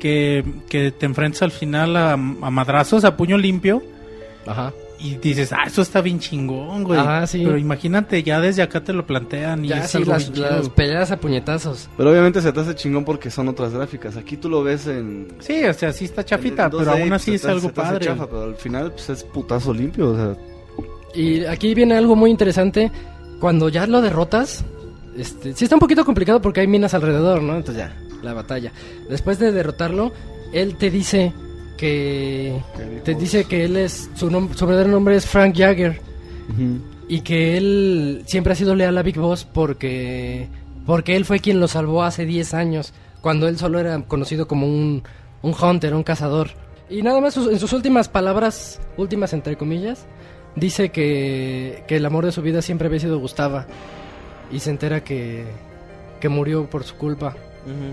que, 0.06 0.44
que 0.70 0.92
te 0.92 1.06
enfrentas 1.08 1.42
al 1.42 1.52
final 1.52 1.96
a, 1.98 2.14
a 2.14 2.18
madrazos, 2.18 3.04
a 3.06 3.18
puño 3.18 3.38
limpio, 3.40 3.82
Ajá. 4.46 4.72
y 5.00 5.16
dices, 5.16 5.52
ah, 5.52 5.64
eso 5.66 5.82
está 5.82 6.02
bien 6.02 6.20
chingón, 6.20 6.84
güey. 6.84 7.00
Ajá, 7.00 7.26
sí. 7.26 7.42
Pero 7.44 7.58
imagínate, 7.58 8.22
ya 8.22 8.40
desde 8.40 8.62
acá 8.62 8.84
te 8.84 8.94
lo 8.94 9.08
plantean 9.08 9.66
y 9.66 9.70
Ya 9.70 9.84
es 9.84 9.90
sí, 9.90 9.98
algo 9.98 10.12
las, 10.12 10.32
bien 10.32 10.44
las 10.48 10.70
peleas 10.70 11.10
a 11.12 11.18
puñetazos. 11.18 11.90
Pero 11.98 12.12
obviamente 12.12 12.40
se 12.42 12.54
te 12.54 12.60
hace 12.60 12.76
chingón 12.76 13.04
porque 13.04 13.32
son 13.32 13.48
otras 13.48 13.74
gráficas. 13.74 14.16
Aquí 14.16 14.38
tú 14.38 14.48
lo 14.48 14.62
ves 14.64 14.86
en. 14.86 15.28
Sí, 15.40 15.64
o 15.66 15.74
sea, 15.74 15.92
sí 15.92 16.06
está 16.06 16.24
chafita, 16.24 16.70
pero 16.70 16.84
2D, 16.86 17.02
aún 17.02 17.14
así 17.14 17.34
es 17.34 17.42
te- 17.42 17.48
algo 17.50 17.68
se 17.70 17.74
te 17.74 17.82
hace 17.82 17.92
padre. 17.94 18.06
chafa, 18.06 18.28
pero 18.28 18.44
al 18.44 18.56
final 18.56 18.92
pues, 18.92 19.10
es 19.10 19.24
putazo 19.24 19.74
limpio. 19.74 20.10
O 20.12 20.16
sea, 20.16 20.36
Y 21.16 21.46
aquí 21.46 21.74
viene 21.74 21.96
algo 21.96 22.16
muy 22.16 22.30
interesante. 22.30 22.92
Cuando 23.40 23.70
ya 23.70 23.88
lo 23.88 24.02
derrotas, 24.02 24.64
este, 25.18 25.54
sí 25.56 25.66
está 25.66 25.76
un 25.76 25.80
poquito 25.80 26.06
complicado 26.06 26.42
porque 26.42 26.62
hay 26.62 26.68
minas 26.68 26.94
alrededor, 26.94 27.42
¿no? 27.42 27.58
Entonces 27.58 27.84
ya, 27.84 27.98
la 28.26 28.34
batalla. 28.34 28.72
Después 29.10 29.40
de 29.40 29.52
derrotarlo, 29.54 30.12
él 30.52 30.76
te 30.76 30.90
dice 30.92 31.32
que 31.78 32.60
te 33.04 33.16
dice 33.16 33.44
que 33.46 33.66
él 33.66 33.78
es 33.78 34.10
su, 34.16 34.30
nom- 34.30 34.54
su 34.54 34.66
verdadero 34.66 34.92
nombre 34.92 35.16
es 35.16 35.26
Frank 35.26 35.56
Jagger. 35.58 36.00
Y 37.08 37.22
que 37.22 37.58
él 37.58 38.24
siempre 38.26 38.54
ha 38.54 38.56
sido 38.56 38.76
leal 38.76 38.98
a 38.98 39.04
Big 39.04 39.18
Boss 39.18 39.46
porque 39.46 40.48
porque 40.86 41.16
él 41.16 41.26
fue 41.26 41.40
quien 41.40 41.60
lo 41.60 41.68
salvó 41.68 42.04
hace 42.04 42.26
10 42.26 42.54
años 42.54 42.94
cuando 43.22 43.48
él 43.48 43.58
solo 43.58 43.80
era 43.80 44.00
conocido 44.04 44.48
como 44.48 44.68
un 44.68 45.04
un 45.42 45.54
hunter, 45.60 45.94
un 45.94 46.04
cazador. 46.04 46.50
Y 46.90 47.02
nada 47.02 47.20
más 47.22 47.34
sus- 47.34 47.52
en 47.52 47.60
sus 47.60 47.74
últimas 47.74 48.10
palabras, 48.10 48.80
últimas 48.98 49.34
entre 49.34 49.56
comillas, 49.58 50.06
dice 50.56 50.90
que, 50.90 51.84
que 51.88 51.96
el 51.98 52.06
amor 52.06 52.26
de 52.26 52.32
su 52.32 52.42
vida 52.42 52.62
siempre 52.62 52.88
había 52.88 53.00
sido 53.00 53.20
Gustava. 53.20 53.66
Y 54.52 54.60
se 54.60 54.70
entera 54.70 55.04
que 55.04 55.44
que 56.20 56.30
murió 56.30 56.70
por 56.70 56.84
su 56.84 56.96
culpa 56.96 57.36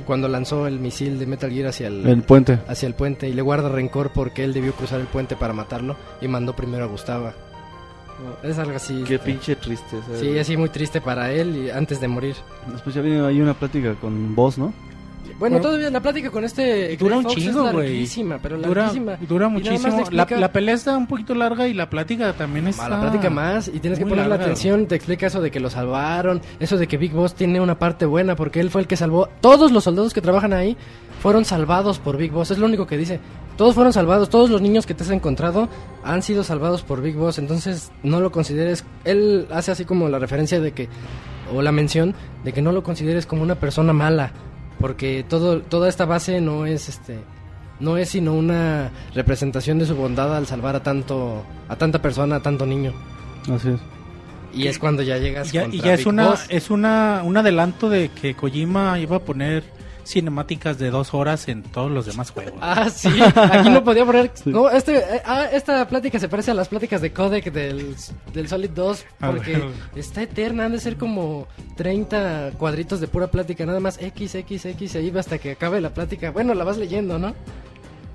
cuando 0.06 0.28
lanzó 0.28 0.66
el 0.66 0.78
misil 0.78 1.18
de 1.18 1.26
Metal 1.26 1.50
Gear 1.50 1.68
hacia 1.68 1.88
el, 1.88 2.06
El 2.06 2.22
puente. 2.22 2.58
hacia 2.68 2.86
el 2.86 2.94
puente 2.94 3.28
y 3.28 3.32
le 3.32 3.42
guarda 3.42 3.68
rencor 3.68 4.12
porque 4.12 4.44
él 4.44 4.52
debió 4.52 4.72
cruzar 4.72 5.00
el 5.00 5.06
puente 5.06 5.36
para 5.36 5.52
matarlo 5.52 5.96
y 6.20 6.28
mandó 6.28 6.54
primero 6.54 6.84
a 6.84 6.88
Gustava. 6.88 7.34
Es 8.42 8.58
algo 8.58 8.76
así. 8.76 9.02
Qué 9.06 9.16
este, 9.16 9.26
pinche 9.26 9.56
tristeza. 9.56 10.06
Sí, 10.18 10.26
güey. 10.26 10.38
así 10.38 10.56
muy 10.56 10.68
triste 10.68 11.00
para 11.00 11.32
él 11.32 11.56
y 11.56 11.70
antes 11.70 12.00
de 12.00 12.08
morir. 12.08 12.36
Después 12.70 12.94
ya 12.94 13.00
viene 13.02 13.26
ahí 13.26 13.40
una 13.40 13.54
plática 13.54 13.94
con 13.94 14.34
vos, 14.34 14.58
¿no? 14.58 14.72
Bueno, 15.38 15.56
Bueno, 15.56 15.60
todavía 15.60 15.90
la 15.90 16.00
plática 16.00 16.30
con 16.30 16.44
este 16.44 16.96
Dura 16.96 17.16
Grey 17.16 17.18
un 17.18 17.22
Fox 17.24 17.34
chingo, 17.36 17.66
es 17.66 17.72
güey. 17.72 17.88
larguísima, 17.88 18.38
pero 18.42 18.58
Dura, 18.58 18.82
larguísima. 18.82 19.16
dura 19.28 19.46
le 19.48 19.52
muchísimo. 19.52 19.88
La, 19.96 20.00
explica- 20.00 20.36
la 20.40 20.52
pelea 20.52 20.74
está 20.74 20.96
un 20.96 21.06
poquito 21.06 21.34
larga 21.34 21.66
y 21.68 21.74
la 21.74 21.88
plática 21.90 22.32
también 22.32 22.68
está... 22.68 22.86
A 22.86 22.88
la 22.88 23.00
plática 23.00 23.30
más 23.30 23.68
y 23.68 23.78
tienes 23.80 23.98
que 23.98 24.06
poner 24.06 24.26
la 24.26 24.36
atención, 24.36 24.86
te 24.86 24.94
explica 24.94 25.26
eso 25.26 25.40
de 25.40 25.50
que 25.50 25.60
lo 25.60 25.70
salvaron, 25.70 26.40
eso 26.60 26.76
de 26.78 26.86
que 26.86 26.96
Big 26.96 27.12
Boss 27.12 27.34
tiene 27.34 27.60
una 27.60 27.78
parte 27.78 28.06
buena 28.06 28.36
porque 28.36 28.60
él 28.60 28.70
fue 28.70 28.80
el 28.82 28.86
que 28.86 28.96
salvó. 28.96 29.28
Todos 29.40 29.72
los 29.72 29.84
soldados 29.84 30.12
que 30.14 30.20
trabajan 30.20 30.52
ahí 30.52 30.76
fueron 31.20 31.44
salvados 31.44 31.98
por 31.98 32.16
Big 32.16 32.32
Boss, 32.32 32.50
es 32.50 32.58
lo 32.58 32.66
único 32.66 32.86
que 32.86 32.96
dice. 32.96 33.20
Todos 33.56 33.74
fueron 33.74 33.92
salvados, 33.92 34.28
todos 34.30 34.48
los 34.50 34.60
niños 34.62 34.86
que 34.86 34.94
te 34.94 35.04
has 35.04 35.10
encontrado 35.10 35.68
han 36.02 36.22
sido 36.22 36.42
salvados 36.42 36.82
por 36.82 37.02
Big 37.02 37.14
Boss, 37.16 37.38
entonces 37.38 37.92
no 38.02 38.20
lo 38.20 38.32
consideres, 38.32 38.84
él 39.04 39.46
hace 39.52 39.70
así 39.70 39.84
como 39.84 40.08
la 40.08 40.18
referencia 40.18 40.58
de 40.58 40.72
que, 40.72 40.88
o 41.54 41.60
la 41.62 41.70
mención, 41.70 42.14
de 42.44 42.52
que 42.52 42.62
no 42.62 42.72
lo 42.72 42.82
consideres 42.82 43.26
como 43.26 43.42
una 43.42 43.54
persona 43.56 43.92
mala, 43.92 44.32
porque 44.82 45.24
todo, 45.26 45.60
toda 45.60 45.88
esta 45.88 46.04
base 46.04 46.40
no 46.42 46.66
es 46.66 46.90
este 46.90 47.18
no 47.80 47.96
es 47.96 48.10
sino 48.10 48.34
una 48.34 48.90
representación 49.14 49.78
de 49.78 49.86
su 49.86 49.94
bondad 49.96 50.36
al 50.36 50.46
salvar 50.46 50.76
a 50.76 50.82
tanto 50.82 51.42
a 51.68 51.76
tanta 51.76 52.02
persona, 52.02 52.36
a 52.36 52.40
tanto 52.42 52.66
niño. 52.66 52.92
Así 53.50 53.70
es. 53.70 53.80
Y 54.54 54.66
es 54.66 54.78
cuando 54.78 55.02
ya 55.02 55.16
llegas 55.16 55.48
Y 55.48 55.52
ya, 55.52 55.66
y 55.66 55.80
ya 55.80 55.94
es 55.94 56.00
Big 56.00 56.08
una 56.08 56.28
Boss. 56.28 56.44
es 56.50 56.70
una 56.70 57.22
un 57.24 57.36
adelanto 57.36 57.88
de 57.88 58.10
que 58.10 58.34
Kojima 58.34 58.98
iba 58.98 59.16
a 59.16 59.20
poner 59.20 59.64
cinemáticas 60.04 60.78
de 60.78 60.90
dos 60.90 61.14
horas 61.14 61.48
en 61.48 61.62
todos 61.62 61.90
los 61.90 62.06
demás 62.06 62.30
juegos. 62.30 62.54
Ah, 62.60 62.88
sí, 62.88 63.08
aquí 63.20 63.68
no 63.70 63.84
podía 63.84 64.06
poner... 64.06 64.30
No, 64.44 64.70
este, 64.70 64.96
eh, 64.96 65.22
ah, 65.24 65.46
esta 65.52 65.86
plática 65.88 66.18
se 66.18 66.28
parece 66.28 66.52
a 66.52 66.54
las 66.54 66.68
pláticas 66.68 67.00
de 67.00 67.12
codec 67.12 67.52
del, 67.52 67.94
del 68.32 68.48
Solid 68.48 68.70
2 68.70 69.04
Ah, 69.20 69.30
porque 69.30 69.62
está 69.94 70.22
eterna, 70.22 70.64
han 70.64 70.72
de 70.72 70.80
ser 70.80 70.96
como 70.96 71.46
30 71.76 72.52
cuadritos 72.58 73.00
de 73.00 73.08
pura 73.08 73.28
plática, 73.30 73.66
nada 73.66 73.80
más 73.80 74.00
X, 74.00 74.34
X, 74.34 74.64
X, 74.64 74.96
ahí 74.96 75.10
va 75.10 75.20
hasta 75.20 75.38
que 75.38 75.52
acabe 75.52 75.80
la 75.80 75.90
plática. 75.90 76.30
Bueno, 76.30 76.54
la 76.54 76.64
vas 76.64 76.78
leyendo, 76.78 77.18
¿no? 77.18 77.34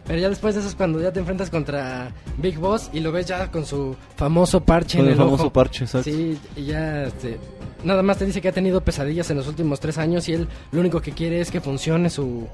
Pero 0.08 0.20
ya 0.20 0.30
después 0.30 0.56
de 0.56 0.62
eso 0.62 0.70
es 0.70 0.76
cuando 0.76 1.02
ya 1.02 1.12
te 1.12 1.20
enfrentas 1.20 1.50
contra 1.50 2.12
Big 2.38 2.58
Boss 2.58 2.90
y 2.94 3.02
lo 3.02 3.12
ves 3.12 3.26
ya 3.26 3.52
con 3.52 3.66
su 3.66 3.96
famoso 4.16 4.62
parche 4.62 4.98
Con 4.98 5.06
en 5.08 5.12
el 5.12 5.18
el 5.18 5.18
famoso 5.18 5.44
ojo. 5.44 5.54
parche, 5.54 5.84
exacto. 5.84 6.10
Sí, 6.10 6.38
y 6.56 6.64
ya 6.66 7.04
este, 7.04 7.38
nada 7.84 8.02
más 8.04 8.18
te 8.18 8.26
dice 8.26 8.40
que 8.40 8.48
ha 8.48 8.54
tenido 8.54 8.80
pesadillas 8.82 9.30
en 9.32 9.38
los 9.38 9.48
últimos 9.50 9.80
tres 9.82 9.98
años 9.98 10.30
y 10.30 10.34
él 10.34 10.48
lo 10.72 10.80
único 10.80 11.02
que 11.02 11.12
quiere 11.12 11.42
es 11.42 11.52
que 11.52 11.60
funcione 11.60 12.10
su, 12.10 12.48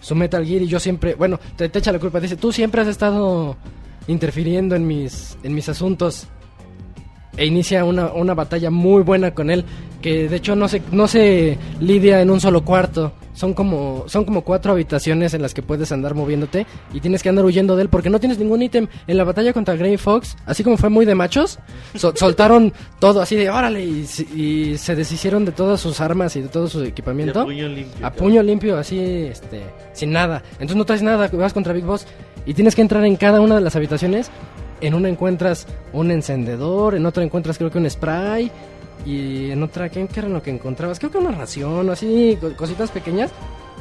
su 0.00 0.14
Metal 0.14 0.46
Gear 0.46 0.62
y 0.62 0.68
yo 0.68 0.78
siempre, 0.78 1.14
bueno, 1.16 1.40
te, 1.56 1.68
te 1.68 1.80
echa 1.80 1.90
la 1.90 1.98
culpa, 1.98 2.20
dice, 2.20 2.36
tú 2.36 2.52
siempre 2.52 2.80
has 2.82 2.88
estado 2.88 3.56
interfiriendo 4.06 4.76
en 4.76 4.86
mis, 4.86 5.36
en 5.42 5.52
mis 5.52 5.68
asuntos 5.68 6.28
e 7.36 7.44
inicia 7.46 7.84
una, 7.84 8.12
una 8.12 8.34
batalla 8.34 8.70
muy 8.70 9.02
buena 9.02 9.32
con 9.34 9.50
él 9.50 9.64
que 10.00 10.28
de 10.28 10.36
hecho 10.36 10.54
no 10.56 10.68
se, 10.68 10.80
no 10.92 11.06
se 11.08 11.58
lidia 11.80 12.20
en 12.20 12.30
un 12.30 12.40
solo 12.40 12.64
cuarto 12.64 13.12
son 13.40 13.54
como 13.54 14.04
son 14.06 14.26
como 14.26 14.42
cuatro 14.42 14.72
habitaciones 14.72 15.32
en 15.32 15.40
las 15.40 15.54
que 15.54 15.62
puedes 15.62 15.90
andar 15.92 16.14
moviéndote 16.14 16.66
y 16.92 17.00
tienes 17.00 17.22
que 17.22 17.30
andar 17.30 17.44
huyendo 17.46 17.74
de 17.74 17.82
él 17.84 17.88
porque 17.88 18.10
no 18.10 18.20
tienes 18.20 18.38
ningún 18.38 18.60
ítem 18.60 18.86
en 19.06 19.16
la 19.16 19.24
batalla 19.24 19.54
contra 19.54 19.76
Grey 19.76 19.96
Fox 19.96 20.36
así 20.44 20.62
como 20.62 20.76
fue 20.76 20.90
muy 20.90 21.06
de 21.06 21.14
machos 21.14 21.58
so- 21.96 22.12
soltaron 22.16 22.72
todo 22.98 23.22
así 23.22 23.36
de 23.36 23.48
órale 23.48 23.82
y, 23.82 24.04
se- 24.06 24.24
y 24.36 24.76
se 24.76 24.94
deshicieron 24.94 25.46
de 25.46 25.52
todas 25.52 25.80
sus 25.80 26.00
armas 26.02 26.36
y 26.36 26.42
de 26.42 26.48
todo 26.48 26.68
su 26.68 26.80
Y 26.82 26.84
a 26.84 26.88
equipamiento 26.88 27.44
puño 27.46 27.66
limpio. 27.68 28.06
a 28.06 28.12
puño 28.12 28.42
limpio, 28.42 28.76
así, 28.76 28.98
este, 28.98 29.62
sin 29.94 30.12
nada. 30.12 30.42
Entonces 30.54 30.76
no 30.76 30.84
traes 30.84 31.02
nada, 31.02 31.28
vas 31.32 31.54
contra 31.54 31.72
Big 31.72 31.84
Boss 31.84 32.06
y 32.44 32.52
tienes 32.52 32.74
que 32.74 32.82
entrar 32.82 33.04
en 33.06 33.16
cada 33.16 33.40
una 33.40 33.54
de 33.54 33.62
las 33.62 33.74
habitaciones. 33.74 34.30
En 34.82 34.94
una 34.94 35.10
encuentras 35.10 35.66
un 35.92 36.10
encendedor, 36.10 36.94
en 36.94 37.04
otra 37.04 37.22
encuentras 37.22 37.58
creo 37.58 37.70
que 37.70 37.76
un 37.76 37.88
spray 37.90 38.50
y 39.06 39.50
en 39.50 39.62
otra, 39.62 39.88
¿qué, 39.88 40.06
qué 40.06 40.20
era 40.20 40.28
lo 40.28 40.42
que 40.42 40.50
encontrabas? 40.50 40.98
Creo 40.98 41.10
que 41.10 41.18
una 41.18 41.30
ración 41.32 41.88
o 41.88 41.92
así, 41.92 42.36
co- 42.40 42.54
cositas 42.56 42.90
pequeñas. 42.90 43.30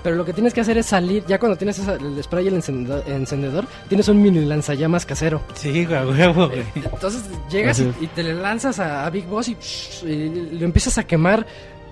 Pero 0.02 0.16
lo 0.16 0.24
que 0.24 0.32
tienes 0.32 0.54
que 0.54 0.62
hacer 0.62 0.78
es 0.78 0.86
salir, 0.86 1.26
ya 1.28 1.40
cuando 1.40 1.58
tienes 1.58 1.78
esa- 1.78 1.96
el 1.96 2.24
spray 2.24 2.46
y 2.46 2.48
el 2.48 2.54
encendedor, 2.54 3.04
encendedor, 3.06 3.66
tienes 3.90 4.08
un 4.08 4.22
mini 4.22 4.46
lanzallamas 4.46 5.06
casero. 5.06 5.42
Sí, 5.56 5.86
huevo, 5.86 6.48
güey. 6.48 6.64
Entonces 6.76 7.24
llegas 7.52 7.80
y, 7.82 7.92
y 8.00 8.08
te 8.08 8.24
le 8.24 8.34
lanzas 8.34 8.80
a, 8.80 9.06
a 9.06 9.10
Big 9.10 9.26
Boss 9.26 9.50
y, 9.50 9.56
psh, 9.56 10.04
y 10.08 10.58
lo 10.58 10.64
empiezas 10.64 10.98
a 11.00 11.04
quemar, 11.04 11.46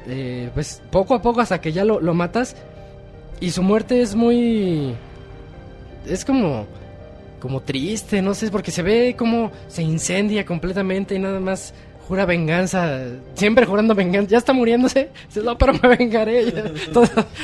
eh, 0.07 0.49
pues 0.53 0.81
poco 0.89 1.15
a 1.15 1.21
poco 1.21 1.41
hasta 1.41 1.59
que 1.59 1.73
ya 1.73 1.83
lo, 1.83 1.99
lo 1.99 2.13
matas. 2.13 2.55
Y 3.41 3.51
su 3.51 3.61
muerte 3.61 4.01
es 4.01 4.15
muy. 4.15 4.95
Es 6.05 6.23
como. 6.23 6.65
Como 7.41 7.59
triste, 7.61 8.21
no 8.21 8.33
sé, 8.33 8.49
porque 8.49 8.71
se 8.71 8.81
ve 8.81 9.15
como 9.17 9.51
se 9.67 9.83
incendia 9.83 10.43
completamente 10.45 11.13
y 11.13 11.19
nada 11.19 11.39
más 11.39 11.71
jura 12.07 12.25
venganza. 12.25 13.01
Siempre 13.33 13.65
jurando 13.65 13.93
venganza. 13.93 14.31
Ya 14.31 14.37
está 14.37 14.53
muriéndose. 14.53 15.09
Dice, 15.27 15.41
no, 15.41 15.57
pero 15.57 15.73
me 15.73 15.95
vengaré. 15.95 16.53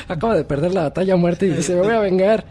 Acaba 0.07 0.35
de 0.35 0.45
perder 0.45 0.73
la 0.73 0.83
batalla 0.83 1.13
a 1.13 1.17
muerte 1.17 1.47
y 1.47 1.49
dice, 1.49 1.75
me 1.75 1.81
voy 1.81 1.93
a 1.93 1.99
vengar. 1.99 2.45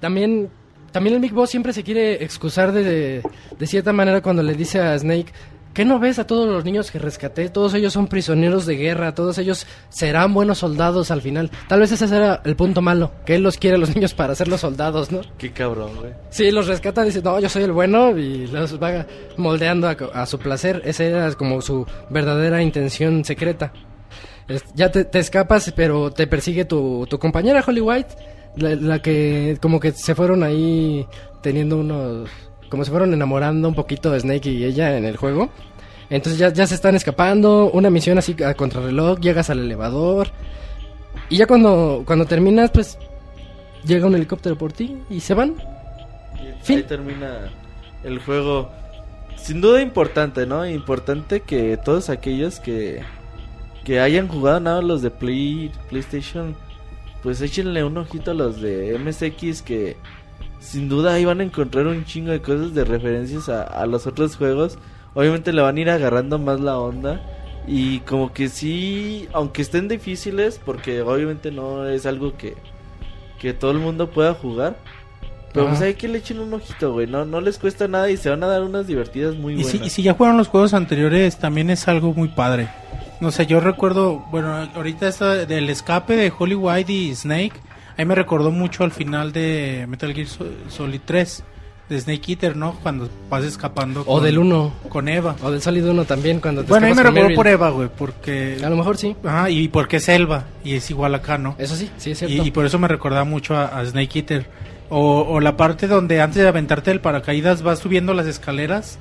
También, 0.00 0.48
también 0.92 1.16
el 1.16 1.20
Big 1.20 1.32
Boss 1.32 1.50
siempre 1.50 1.72
se 1.72 1.82
quiere 1.82 2.22
excusar 2.22 2.72
de, 2.72 3.22
de, 3.58 3.66
cierta 3.66 3.92
manera 3.92 4.22
cuando 4.22 4.42
le 4.42 4.54
dice 4.54 4.80
a 4.80 4.98
Snake, 4.98 5.32
¿qué 5.74 5.84
no 5.84 5.98
ves 5.98 6.18
a 6.18 6.26
todos 6.26 6.48
los 6.48 6.64
niños 6.64 6.90
que 6.90 6.98
rescaté? 6.98 7.48
Todos 7.50 7.74
ellos 7.74 7.92
son 7.92 8.06
prisioneros 8.06 8.64
de 8.64 8.76
guerra, 8.76 9.14
todos 9.14 9.36
ellos 9.38 9.66
serán 9.90 10.32
buenos 10.32 10.58
soldados 10.58 11.10
al 11.10 11.20
final. 11.20 11.50
Tal 11.68 11.80
vez 11.80 11.92
ese 11.92 12.04
era 12.06 12.40
el 12.44 12.56
punto 12.56 12.80
malo, 12.80 13.10
que 13.26 13.34
él 13.34 13.42
los 13.42 13.58
quiere 13.58 13.76
a 13.76 13.78
los 13.78 13.94
niños 13.94 14.14
para 14.14 14.34
ser 14.34 14.48
los 14.48 14.60
soldados, 14.62 15.12
¿no? 15.12 15.20
Qué 15.36 15.52
cabrón, 15.52 15.96
güey. 16.00 16.12
Sí, 16.30 16.50
los 16.50 16.66
rescata, 16.68 17.02
dice, 17.02 17.20
no, 17.22 17.38
yo 17.40 17.48
soy 17.48 17.64
el 17.64 17.72
bueno 17.72 18.16
y 18.16 18.46
los 18.46 18.82
va 18.82 19.04
moldeando 19.36 19.88
a, 19.88 19.92
a 20.14 20.26
su 20.26 20.38
placer. 20.38 20.80
Esa 20.84 21.04
era 21.04 21.32
como 21.34 21.60
su 21.60 21.86
verdadera 22.08 22.62
intención 22.62 23.24
secreta. 23.24 23.72
Es- 24.48 24.64
ya 24.74 24.90
te, 24.90 25.04
te 25.04 25.18
escapas, 25.18 25.72
pero 25.74 26.10
te 26.10 26.26
persigue 26.26 26.64
tu, 26.64 27.06
tu 27.08 27.18
compañera 27.18 27.64
Holly 27.66 27.80
White, 27.80 28.14
la, 28.56 28.74
la 28.74 29.02
que 29.02 29.58
como 29.60 29.80
que 29.80 29.92
se 29.92 30.14
fueron 30.14 30.42
ahí 30.44 31.06
teniendo 31.42 31.78
unos... 31.78 32.28
como 32.74 32.84
se 32.84 32.90
fueron 32.90 33.14
enamorando 33.14 33.68
un 33.68 33.74
poquito 33.76 34.10
de 34.10 34.18
Snake 34.18 34.50
y 34.50 34.64
ella 34.64 34.98
en 34.98 35.04
el 35.04 35.16
juego. 35.16 35.48
Entonces 36.10 36.40
ya, 36.40 36.52
ya 36.52 36.66
se 36.66 36.74
están 36.74 36.96
escapando, 36.96 37.70
una 37.70 37.88
misión 37.88 38.18
así 38.18 38.34
a 38.42 38.54
contrarreloj, 38.54 39.20
llegas 39.20 39.48
al 39.48 39.60
elevador. 39.60 40.26
Y 41.30 41.36
ya 41.36 41.46
cuando, 41.46 42.02
cuando 42.04 42.26
terminas, 42.26 42.72
pues 42.72 42.98
llega 43.84 44.08
un 44.08 44.16
helicóptero 44.16 44.58
por 44.58 44.72
ti 44.72 44.98
y 45.08 45.20
se 45.20 45.34
van. 45.34 45.54
Y 46.34 46.64
Fin. 46.64 46.78
Ahí 46.78 46.82
termina 46.82 47.48
el 48.02 48.18
juego. 48.18 48.72
Sin 49.36 49.60
duda 49.60 49.80
importante, 49.80 50.44
¿no? 50.44 50.66
Importante 50.66 51.42
que 51.42 51.76
todos 51.76 52.10
aquellos 52.10 52.58
que, 52.58 53.02
que 53.84 54.00
hayan 54.00 54.26
jugado 54.26 54.58
nada 54.58 54.82
los 54.82 55.00
de 55.00 55.12
Play, 55.12 55.70
PlayStation, 55.90 56.56
pues 57.22 57.40
échenle 57.40 57.84
un 57.84 57.98
ojito 57.98 58.32
a 58.32 58.34
los 58.34 58.60
de 58.60 58.98
MSX 58.98 59.62
que 59.62 59.96
sin 60.64 60.88
duda 60.88 61.14
ahí 61.14 61.24
van 61.24 61.40
a 61.40 61.44
encontrar 61.44 61.86
un 61.86 62.04
chingo 62.04 62.30
de 62.32 62.40
cosas 62.40 62.74
de 62.74 62.84
referencias 62.84 63.48
a, 63.48 63.62
a 63.62 63.86
los 63.86 64.06
otros 64.06 64.36
juegos. 64.36 64.78
Obviamente 65.14 65.52
le 65.52 65.62
van 65.62 65.76
a 65.76 65.80
ir 65.80 65.90
agarrando 65.90 66.38
más 66.38 66.60
la 66.60 66.78
onda. 66.78 67.20
Y 67.66 68.00
como 68.00 68.32
que 68.32 68.48
sí, 68.48 69.28
aunque 69.32 69.62
estén 69.62 69.88
difíciles, 69.88 70.60
porque 70.64 71.00
obviamente 71.02 71.50
no 71.50 71.86
es 71.88 72.04
algo 72.04 72.36
que, 72.36 72.56
que 73.40 73.52
todo 73.54 73.70
el 73.70 73.78
mundo 73.78 74.10
pueda 74.10 74.34
jugar. 74.34 74.76
Pero 75.52 75.68
pues 75.68 75.80
hay 75.82 75.94
que 75.94 76.08
le 76.08 76.18
echen 76.18 76.40
un 76.40 76.52
ojito, 76.52 76.92
güey. 76.92 77.06
No, 77.06 77.24
no 77.24 77.40
les 77.40 77.58
cuesta 77.58 77.86
nada 77.86 78.10
y 78.10 78.16
se 78.16 78.28
van 78.28 78.42
a 78.42 78.48
dar 78.48 78.62
unas 78.64 78.86
divertidas 78.88 79.36
muy 79.36 79.52
Y 79.52 79.62
buenas. 79.62 79.70
si, 79.72 79.78
y 79.84 79.90
si 79.90 80.02
ya 80.02 80.12
jugaron 80.14 80.36
los 80.36 80.48
juegos 80.48 80.74
anteriores, 80.74 81.38
también 81.38 81.70
es 81.70 81.86
algo 81.86 82.12
muy 82.12 82.28
padre. 82.28 82.68
No 83.20 83.30
sé, 83.30 83.46
yo 83.46 83.60
recuerdo, 83.60 84.24
bueno, 84.32 84.52
ahorita 84.74 85.06
esta 85.06 85.46
del 85.46 85.70
escape 85.70 86.16
de 86.16 86.32
Holly 86.36 86.56
White 86.56 86.92
y 86.92 87.14
Snake, 87.14 87.52
ahí 87.96 88.04
me 88.04 88.14
recordó 88.14 88.50
mucho 88.50 88.84
al 88.84 88.90
final 88.92 89.32
de 89.32 89.86
Metal 89.88 90.12
Gear 90.14 90.26
Sol- 90.28 90.54
Solid 90.68 91.00
3, 91.04 91.44
de 91.88 92.00
Snake 92.00 92.32
Eater, 92.32 92.56
¿no? 92.56 92.74
Cuando 92.82 93.08
vas 93.28 93.44
escapando. 93.44 94.04
O 94.06 94.20
del 94.20 94.38
1. 94.38 94.72
Con 94.88 95.08
Eva. 95.08 95.36
O 95.42 95.50
del 95.50 95.60
Solid 95.60 95.84
1 95.86 96.04
también, 96.06 96.40
cuando 96.40 96.62
te 96.64 96.68
Bueno, 96.70 96.86
a 96.86 96.90
mí 96.90 96.94
me 96.96 97.02
con 97.04 97.14
Meryl. 97.14 97.34
por 97.36 97.46
Eva, 97.46 97.70
güey, 97.70 97.88
porque... 97.94 98.56
A 98.64 98.70
lo 98.70 98.76
mejor 98.76 98.96
sí. 98.96 99.14
Ajá, 99.24 99.50
y 99.50 99.68
porque 99.68 99.96
es 99.98 100.08
Elba, 100.08 100.44
y 100.64 100.74
es 100.74 100.90
igual 100.90 101.14
acá, 101.14 101.36
¿no? 101.38 101.56
Eso 101.58 101.76
sí, 101.76 101.90
sí 101.98 102.12
es 102.12 102.18
cierto. 102.18 102.34
Y, 102.34 102.48
y 102.48 102.50
por 102.50 102.64
eso 102.64 102.78
me 102.78 102.88
recordaba 102.88 103.24
mucho 103.24 103.54
a, 103.54 103.66
a 103.66 103.84
Snake 103.84 104.18
Eater. 104.20 104.46
O, 104.90 105.20
o 105.28 105.40
la 105.40 105.56
parte 105.56 105.86
donde 105.86 106.20
antes 106.20 106.42
de 106.42 106.48
aventarte 106.48 106.90
el 106.90 107.00
paracaídas 107.00 107.62
vas 107.62 107.78
subiendo 107.80 108.14
las 108.14 108.26
escaleras, 108.26 108.98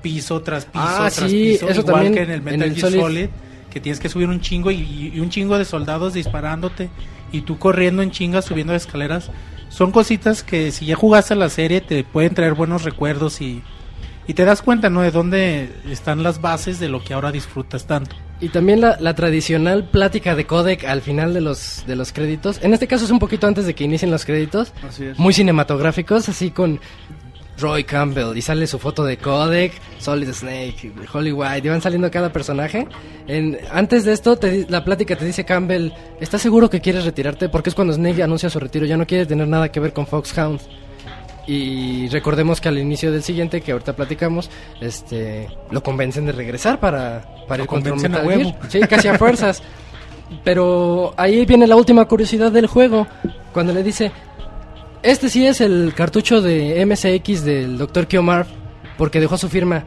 piso 0.00 0.40
tras 0.42 0.64
piso 0.64 0.84
Ah, 0.84 1.08
tras 1.14 1.30
sí, 1.30 1.50
piso, 1.52 1.68
eso 1.68 1.80
igual 1.80 1.94
también 1.94 2.14
que 2.14 2.22
en 2.22 2.30
el 2.30 2.42
Metal 2.42 2.62
en 2.62 2.68
el 2.68 2.74
Gear 2.76 2.90
Solid. 2.90 3.00
Solid. 3.02 3.28
que 3.70 3.80
tienes 3.80 4.00
que 4.00 4.08
subir 4.08 4.28
un 4.28 4.40
chingo 4.40 4.70
y, 4.70 5.12
y 5.14 5.20
un 5.20 5.28
chingo 5.30 5.58
de 5.58 5.64
soldados 5.64 6.12
disparándote 6.14 6.88
y 7.32 7.40
tú 7.42 7.58
corriendo 7.58 8.02
en 8.02 8.10
chingas 8.10 8.44
subiendo 8.44 8.74
escaleras. 8.74 9.30
Son 9.68 9.90
cositas 9.90 10.42
que 10.42 10.70
si 10.70 10.86
ya 10.86 10.96
jugaste 10.96 11.34
la 11.34 11.48
serie 11.48 11.80
te 11.80 12.04
pueden 12.04 12.34
traer 12.34 12.54
buenos 12.54 12.84
recuerdos 12.84 13.40
y, 13.40 13.62
y 14.26 14.34
te 14.34 14.44
das 14.44 14.62
cuenta, 14.62 14.90
¿no? 14.90 15.00
De 15.00 15.10
dónde 15.10 15.70
están 15.88 16.22
las 16.22 16.40
bases 16.40 16.78
de 16.78 16.88
lo 16.88 17.02
que 17.02 17.14
ahora 17.14 17.32
disfrutas 17.32 17.86
tanto. 17.86 18.14
Y 18.40 18.48
también 18.48 18.80
la, 18.80 18.96
la 19.00 19.14
tradicional 19.14 19.84
plática 19.84 20.34
de 20.34 20.46
codec 20.46 20.84
al 20.84 21.00
final 21.00 21.32
de 21.32 21.40
los, 21.40 21.84
de 21.86 21.96
los 21.96 22.12
créditos. 22.12 22.58
En 22.62 22.74
este 22.74 22.86
caso 22.88 23.04
es 23.04 23.10
un 23.10 23.18
poquito 23.18 23.46
antes 23.46 23.66
de 23.66 23.74
que 23.74 23.84
inicien 23.84 24.10
los 24.10 24.24
créditos. 24.24 24.72
Así 24.86 25.04
es. 25.04 25.18
Muy 25.18 25.32
cinematográficos, 25.32 26.28
así 26.28 26.50
con 26.50 26.80
Roy 27.58 27.84
Campbell. 27.84 28.36
Y 28.36 28.42
sale 28.42 28.66
su 28.66 28.78
foto 28.78 29.04
de 29.04 29.16
codec, 29.16 29.72
Solid 29.98 30.32
Snake, 30.32 30.92
Holly 31.12 31.32
White. 31.32 31.66
Y 31.66 31.70
van 31.70 31.80
saliendo 31.80 32.10
cada 32.10 32.32
personaje. 32.32 32.86
En, 33.26 33.58
antes 33.70 34.04
de 34.04 34.12
esto, 34.12 34.36
te 34.36 34.66
la 34.68 34.84
plática 34.84 35.16
te 35.16 35.24
dice 35.24 35.44
Campbell, 35.44 35.90
¿estás 36.20 36.42
seguro 36.42 36.68
que 36.68 36.80
quieres 36.80 37.04
retirarte? 37.04 37.48
Porque 37.48 37.70
es 37.70 37.74
cuando 37.74 37.92
Snake 37.92 38.22
anuncia 38.22 38.50
su 38.50 38.58
retiro. 38.58 38.86
Ya 38.86 38.96
no 38.96 39.06
quiere 39.06 39.26
tener 39.26 39.48
nada 39.48 39.70
que 39.70 39.80
ver 39.80 39.92
con 39.92 40.06
Foxhound. 40.06 40.60
Y 41.46 42.08
recordemos 42.08 42.60
que 42.60 42.68
al 42.68 42.78
inicio 42.78 43.10
del 43.10 43.22
siguiente, 43.22 43.60
que 43.60 43.72
ahorita 43.72 43.96
platicamos, 43.96 44.48
este, 44.80 45.48
lo 45.70 45.82
convencen 45.82 46.24
de 46.26 46.32
regresar 46.32 46.78
para, 46.78 47.24
para 47.48 47.58
Lo 47.58 47.64
ir 47.64 47.68
contra 47.68 47.96
Metal. 47.96 48.28
Gear. 48.28 48.58
Sí, 48.68 48.80
casi 48.80 49.08
a 49.08 49.18
fuerzas. 49.18 49.62
Pero 50.44 51.12
ahí 51.16 51.44
viene 51.44 51.66
la 51.66 51.76
última 51.76 52.06
curiosidad 52.06 52.52
del 52.52 52.66
juego. 52.66 53.06
Cuando 53.52 53.72
le 53.72 53.82
dice, 53.82 54.10
este 55.02 55.28
sí 55.28 55.46
es 55.46 55.60
el 55.60 55.92
cartucho 55.94 56.40
de 56.40 56.84
MSX 56.86 57.44
del 57.44 57.78
Dr. 57.78 58.06
Kiomar, 58.06 58.46
porque 58.98 59.20
dejó 59.20 59.36
su 59.38 59.48
firma. 59.48 59.84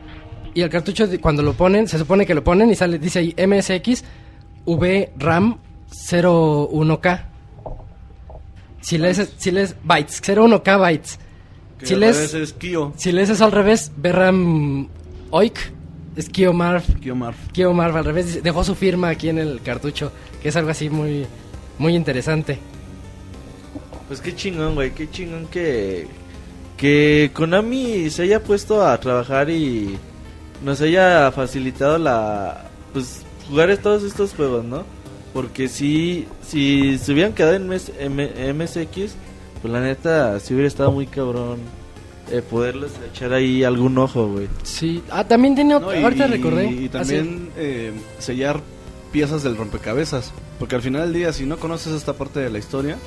Y 0.53 0.61
el 0.61 0.69
cartucho, 0.69 1.07
cuando 1.21 1.43
lo 1.43 1.53
ponen, 1.53 1.87
se 1.87 1.97
supone 1.97 2.25
que 2.25 2.33
lo 2.33 2.43
ponen 2.43 2.69
y 2.69 2.75
sale, 2.75 2.97
dice 2.99 3.19
ahí 3.19 3.35
MSX 3.47 4.03
VRAM 4.65 5.57
01K. 5.91 7.25
Si 8.81 8.97
lees, 8.97 9.33
si 9.37 9.51
lees 9.51 9.75
bytes, 9.83 10.21
01K 10.21 10.79
bytes. 10.79 11.19
Que 11.79 11.85
Si 11.87 11.95
lees, 11.95 12.33
es 12.33 12.53
Kyo. 12.53 12.93
si 12.95 13.11
lees 13.11 13.29
eso 13.29 13.43
al 13.45 13.51
revés, 13.51 13.91
VRAM 13.97 14.87
OIK 15.31 15.57
es 16.15 16.29
Kiomar. 16.29 16.81
Kyo 17.01 17.15
Marv. 17.15 17.35
Kiomar 17.51 17.97
al 17.97 18.05
revés, 18.05 18.41
dejó 18.41 18.63
su 18.63 18.75
firma 18.75 19.09
aquí 19.09 19.29
en 19.29 19.39
el 19.39 19.61
cartucho, 19.61 20.11
que 20.41 20.49
es 20.49 20.55
algo 20.55 20.69
así 20.69 20.89
muy, 20.89 21.25
muy 21.77 21.95
interesante. 21.95 22.57
Pues 24.07 24.21
qué 24.21 24.35
chingón, 24.35 24.75
güey, 24.75 24.91
qué 24.93 25.09
chingón 25.09 25.47
que 25.47 26.07
que 26.77 27.31
Konami 27.33 28.09
se 28.09 28.23
haya 28.23 28.43
puesto 28.43 28.85
a 28.85 28.99
trabajar 28.99 29.49
y 29.49 29.97
nos 30.63 30.81
haya 30.81 31.31
facilitado 31.31 31.97
la 31.97 32.65
pues 32.93 33.21
jugar 33.49 33.75
todos 33.77 34.03
estos 34.03 34.33
juegos, 34.33 34.63
¿no? 34.65 34.83
Porque 35.33 35.67
si 35.67 36.27
si 36.45 36.97
se 36.97 37.13
hubieran 37.13 37.33
quedado 37.33 37.55
en 37.55 37.67
MS 37.67 37.91
M- 37.99 38.53
MSX, 38.53 39.15
pues 39.61 39.73
la 39.73 39.81
neta 39.81 40.39
sí 40.39 40.53
hubiera 40.53 40.67
estado 40.67 40.91
muy 40.91 41.07
cabrón 41.07 41.59
eh, 42.31 42.41
poderles 42.41 42.91
echar 43.11 43.33
ahí 43.33 43.63
algún 43.63 43.97
ojo, 43.97 44.27
güey. 44.27 44.47
Sí, 44.63 45.01
ah, 45.11 45.23
también 45.27 45.55
tiene 45.55 45.71
No, 45.71 45.77
otro, 45.77 45.99
y, 45.99 46.03
ahorita 46.03 46.27
recordé. 46.27 46.65
y 46.67 46.75
Ah, 46.75 46.79
sí. 46.81 46.89
también 46.89 47.49
eh, 47.57 47.91
sellar 48.19 48.61
piezas 49.11 49.43
del 49.43 49.55
rompecabezas. 49.57 50.31
Porque 50.59 50.75
al 50.75 50.81
final 50.81 51.01
del 51.03 51.13
día, 51.13 51.33
si 51.33 51.45
no 51.45 51.57
conoces 51.57 51.93
esta 51.93 52.13
parte 52.13 52.39
de 52.39 52.49
la 52.49 52.57
historia, 52.59 52.97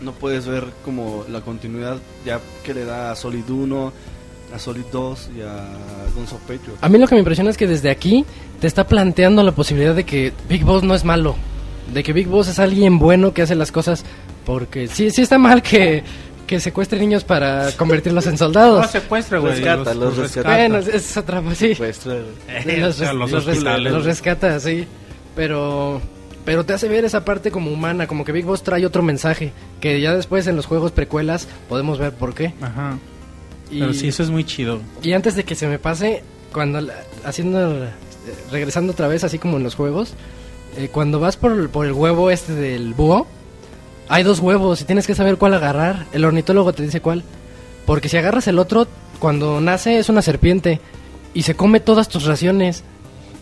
no 0.00 0.12
puedes 0.12 0.46
ver 0.46 0.64
como 0.84 1.24
la 1.30 1.40
continuidad 1.40 1.96
ya 2.24 2.40
que 2.62 2.74
le 2.74 2.84
da 2.84 3.10
a 3.12 3.16
Solid 3.16 3.48
1, 3.48 3.92
a 4.54 4.58
Solid 4.58 4.84
2 4.92 5.30
y 5.36 5.40
a 5.42 5.64
Guns 6.14 6.32
of 6.32 6.40
Patriot. 6.42 6.76
A 6.80 6.88
mí 6.88 6.98
lo 6.98 7.06
que 7.06 7.14
me 7.14 7.20
impresiona 7.20 7.50
es 7.50 7.56
que 7.56 7.66
desde 7.66 7.90
aquí 7.90 8.24
te 8.60 8.66
está 8.66 8.86
planteando 8.86 9.42
la 9.42 9.52
posibilidad 9.52 9.94
de 9.94 10.04
que 10.04 10.32
Big 10.48 10.64
Boss 10.64 10.82
no 10.82 10.94
es 10.94 11.04
malo. 11.04 11.34
De 11.92 12.02
que 12.02 12.12
Big 12.12 12.28
Boss 12.28 12.48
es 12.48 12.58
alguien 12.58 12.98
bueno 12.98 13.32
que 13.34 13.42
hace 13.42 13.54
las 13.54 13.70
cosas. 13.72 14.04
Porque 14.46 14.88
sí, 14.88 15.10
sí 15.10 15.22
está 15.22 15.38
mal 15.38 15.62
que, 15.62 16.02
que 16.46 16.60
secuestre 16.60 16.98
niños 17.00 17.24
para 17.24 17.72
convertirlos 17.72 18.26
en 18.26 18.32
No 18.32 18.38
soldados. 18.38 18.90
secuestra, 18.90 19.38
güey. 19.38 19.54
Rescata, 19.54 19.94
los 19.94 20.16
rescata. 20.16 20.48
bueno, 20.50 20.78
es- 20.78 20.88
es 20.88 21.16
otra, 21.16 21.42
sí. 21.54 21.72
Eh, 21.78 22.76
los, 22.78 22.98
res- 22.98 23.14
los 23.14 23.30
los 23.30 23.44
res- 23.44 23.48
hospitales. 23.56 23.92
los 23.92 24.04
rescata, 24.04 24.60
sí. 24.60 24.86
Pero, 25.34 26.00
pero 26.44 26.64
te 26.64 26.72
hace 26.72 26.88
ver 26.88 27.04
esa 27.04 27.24
parte 27.24 27.50
como 27.50 27.70
humana, 27.70 28.06
como 28.06 28.24
que 28.24 28.32
Big 28.32 28.44
Boss 28.44 28.62
trae 28.62 28.84
otro 28.84 29.02
mensaje. 29.02 29.52
Que 29.80 30.00
ya 30.00 30.14
después 30.14 30.46
en 30.46 30.56
los 30.56 30.66
juegos 30.66 30.92
precuelas 30.92 31.48
podemos 31.68 31.98
ver 31.98 32.12
por 32.12 32.34
qué. 32.34 32.52
Ajá. 32.60 32.98
Y, 33.70 33.80
Pero 33.80 33.94
sí, 33.94 34.08
eso 34.08 34.22
es 34.22 34.30
muy 34.30 34.44
chido. 34.44 34.80
y 35.02 35.12
antes 35.12 35.36
de 35.36 35.44
que 35.44 35.54
se 35.54 35.66
me 35.66 35.78
pase, 35.78 36.22
cuando 36.52 36.86
haciendo, 37.24 37.84
eh, 37.84 37.88
regresando 38.52 38.92
otra 38.92 39.08
vez, 39.08 39.24
así 39.24 39.38
como 39.38 39.56
en 39.56 39.62
los 39.62 39.74
juegos, 39.74 40.12
eh, 40.76 40.88
cuando 40.92 41.18
vas 41.18 41.36
por, 41.36 41.70
por 41.70 41.86
el 41.86 41.92
huevo 41.92 42.30
este 42.30 42.52
del 42.52 42.94
búho, 42.94 43.26
hay 44.08 44.22
dos 44.22 44.40
huevos 44.40 44.80
y 44.82 44.84
tienes 44.84 45.06
que 45.06 45.14
saber 45.14 45.38
cuál 45.38 45.54
agarrar. 45.54 46.06
El 46.12 46.24
ornitólogo 46.24 46.72
te 46.72 46.82
dice 46.82 47.00
cuál. 47.00 47.24
Porque 47.86 48.08
si 48.08 48.16
agarras 48.16 48.46
el 48.48 48.58
otro, 48.58 48.86
cuando 49.18 49.60
nace 49.60 49.98
es 49.98 50.08
una 50.08 50.22
serpiente 50.22 50.80
y 51.32 51.42
se 51.42 51.54
come 51.54 51.80
todas 51.80 52.08
tus 52.08 52.24
raciones. 52.24 52.84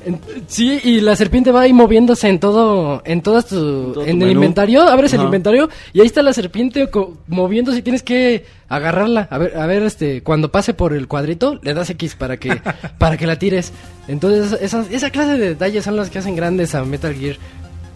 En- 0.05 0.21
Sí, 0.47 0.81
y 0.85 1.01
la 1.01 1.17
serpiente 1.17 1.51
va 1.53 1.63
ahí 1.63 1.73
moviéndose 1.73 2.29
en 2.29 2.39
todo, 2.41 3.03
en 3.05 3.23
todas 3.23 3.47
tu, 3.47 3.57
todo 3.57 3.93
tu 3.95 4.01
en 4.03 4.09
el 4.11 4.17
menú. 4.19 4.31
inventario, 4.33 4.83
abres 4.83 5.13
el 5.13 5.21
Ajá. 5.21 5.27
inventario 5.27 5.69
y 5.93 6.01
ahí 6.01 6.07
está 6.07 6.23
la 6.23 6.33
serpiente 6.33 6.89
co- 6.91 7.17
moviéndose 7.29 7.79
y 7.79 7.83
tienes 7.83 8.03
que 8.03 8.45
agarrarla. 8.69 9.29
A 9.31 9.39
ver, 9.39 9.57
a 9.57 9.67
ver, 9.67 9.83
este, 9.83 10.23
cuando 10.23 10.51
pase 10.51 10.75
por 10.75 10.93
el 10.93 11.09
cuadrito, 11.09 11.59
le 11.63 11.75
das 11.75 11.91
X 11.91 12.15
para 12.17 12.37
que, 12.37 12.61
para 12.99 13.17
que 13.17 13.27
la 13.27 13.39
tires. 13.39 13.73
Entonces, 14.09 14.59
esa, 14.61 14.85
esa 14.91 15.11
clase 15.11 15.39
de 15.39 15.49
detalles 15.51 15.85
son 15.85 15.97
las 15.97 16.11
que 16.11 16.19
hacen 16.19 16.37
grandes 16.37 16.75
a 16.75 16.85
Metal 16.85 17.15
Gear. 17.15 17.37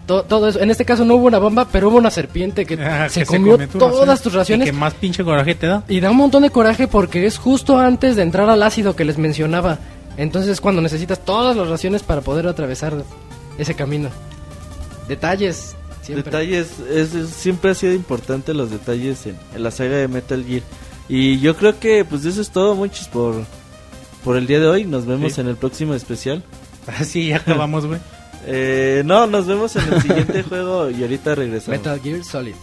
To- 0.05 0.23
todo 0.23 0.47
eso, 0.47 0.61
en 0.61 0.71
este 0.71 0.85
caso 0.85 1.03
no 1.03 1.15
hubo 1.15 1.27
una 1.27 1.37
bomba, 1.37 1.67
pero 1.69 1.89
hubo 1.89 1.97
una 1.97 2.09
serpiente 2.09 2.65
que 2.65 2.75
Ah, 2.81 3.09
se 3.09 3.21
que 3.21 3.25
comió 3.25 3.57
tu 3.57 3.77
todas 3.77 4.07
ración. 4.07 4.23
tus 4.23 4.33
raciones. 4.33 4.67
Y 4.67 4.71
que 4.71 4.77
más 4.77 4.93
pinche 4.93 5.21
coraje 5.23 5.53
te 5.53 5.67
da. 5.67 5.83
Y 5.89 5.99
da 5.99 6.11
un 6.11 6.17
montón 6.17 6.43
de 6.43 6.49
coraje 6.49 6.87
porque 6.87 7.25
es 7.25 7.37
justo 7.37 7.77
antes 7.77 8.15
de 8.15 8.21
entrar 8.23 8.49
al 8.49 8.63
ácido 8.63 8.95
que 8.95 9.03
les 9.03 9.17
mencionaba. 9.17 9.79
Entonces 10.17 10.51
es 10.51 10.61
cuando 10.61 10.81
necesitas 10.81 11.23
todas 11.23 11.55
las 11.55 11.67
raciones 11.67 12.03
para 12.03 12.21
poder 12.21 12.47
atravesar 12.47 13.03
ese 13.57 13.75
camino. 13.75 14.09
Detalles. 15.07 15.75
Siempre. 16.01 16.23
Detalles, 16.31 16.67
es, 16.89 17.13
es- 17.13 17.29
siempre 17.29 17.71
ha 17.71 17.75
sido 17.75 17.93
importante 17.93 18.53
los 18.53 18.71
detalles 18.71 19.25
en, 19.25 19.37
en 19.55 19.63
la 19.63 19.71
saga 19.71 19.97
de 19.97 20.07
Metal 20.07 20.43
Gear. 20.45 20.63
Y 21.09 21.39
yo 21.39 21.55
creo 21.55 21.79
que 21.79 22.03
pues 22.05 22.25
eso 22.25 22.41
es 22.41 22.49
todo, 22.49 22.75
muchos 22.75 23.07
por, 23.09 23.35
por 24.23 24.37
el 24.37 24.47
día 24.47 24.59
de 24.59 24.67
hoy. 24.67 24.85
Nos 24.85 25.05
vemos 25.05 25.33
Sí. 25.33 25.41
en 25.41 25.47
el 25.47 25.55
próximo 25.57 25.93
especial. 25.93 26.43
Así 26.99 27.27
ya 27.27 27.37
acabamos, 27.37 27.85
güey. 27.85 27.99
Eh, 28.45 29.01
no, 29.05 29.27
nos 29.27 29.45
vemos 29.45 29.75
en 29.75 29.93
el 29.93 30.01
siguiente 30.01 30.43
juego 30.49 30.89
y 30.89 31.01
ahorita 31.01 31.35
regresamos. 31.35 31.79
Metal 31.79 31.99
Gear 32.01 32.23
Solid. 32.23 32.55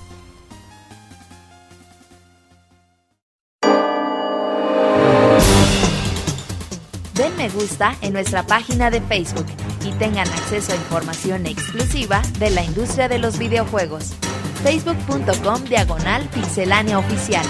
Den 7.14 7.36
me 7.36 7.48
gusta 7.48 7.96
en 8.00 8.12
nuestra 8.12 8.44
página 8.44 8.90
de 8.90 9.00
Facebook 9.00 9.46
y 9.86 9.92
tengan 9.92 10.26
acceso 10.26 10.72
a 10.72 10.76
información 10.76 11.46
exclusiva 11.46 12.20
de 12.40 12.50
la 12.50 12.64
industria 12.64 13.08
de 13.08 13.20
los 13.20 13.38
videojuegos. 13.38 14.14
Facebook.com 14.64 15.62
diagonal 15.64 16.28
pixelánea 16.34 16.98
oficial. 16.98 17.46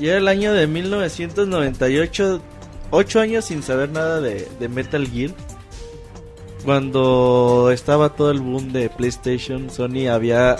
Y 0.00 0.08
era 0.08 0.18
el 0.18 0.26
año 0.26 0.52
de 0.52 0.66
1998, 0.66 2.42
ocho 2.90 3.20
años 3.20 3.44
sin 3.44 3.62
saber 3.62 3.90
nada 3.90 4.20
de, 4.20 4.48
de 4.58 4.68
Metal 4.68 5.06
Gear. 5.08 5.30
Cuando 6.64 7.70
estaba 7.72 8.16
todo 8.16 8.32
el 8.32 8.40
boom 8.40 8.72
de 8.72 8.90
PlayStation, 8.90 9.70
Sony 9.70 10.08
había 10.10 10.56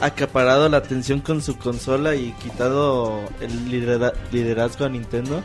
acaparado 0.00 0.68
la 0.68 0.78
atención 0.78 1.20
con 1.20 1.42
su 1.42 1.56
consola 1.58 2.14
y 2.14 2.32
quitado 2.42 3.20
el 3.40 3.68
lidera- 3.70 4.12
liderazgo 4.32 4.84
a 4.84 4.88
Nintendo. 4.88 5.42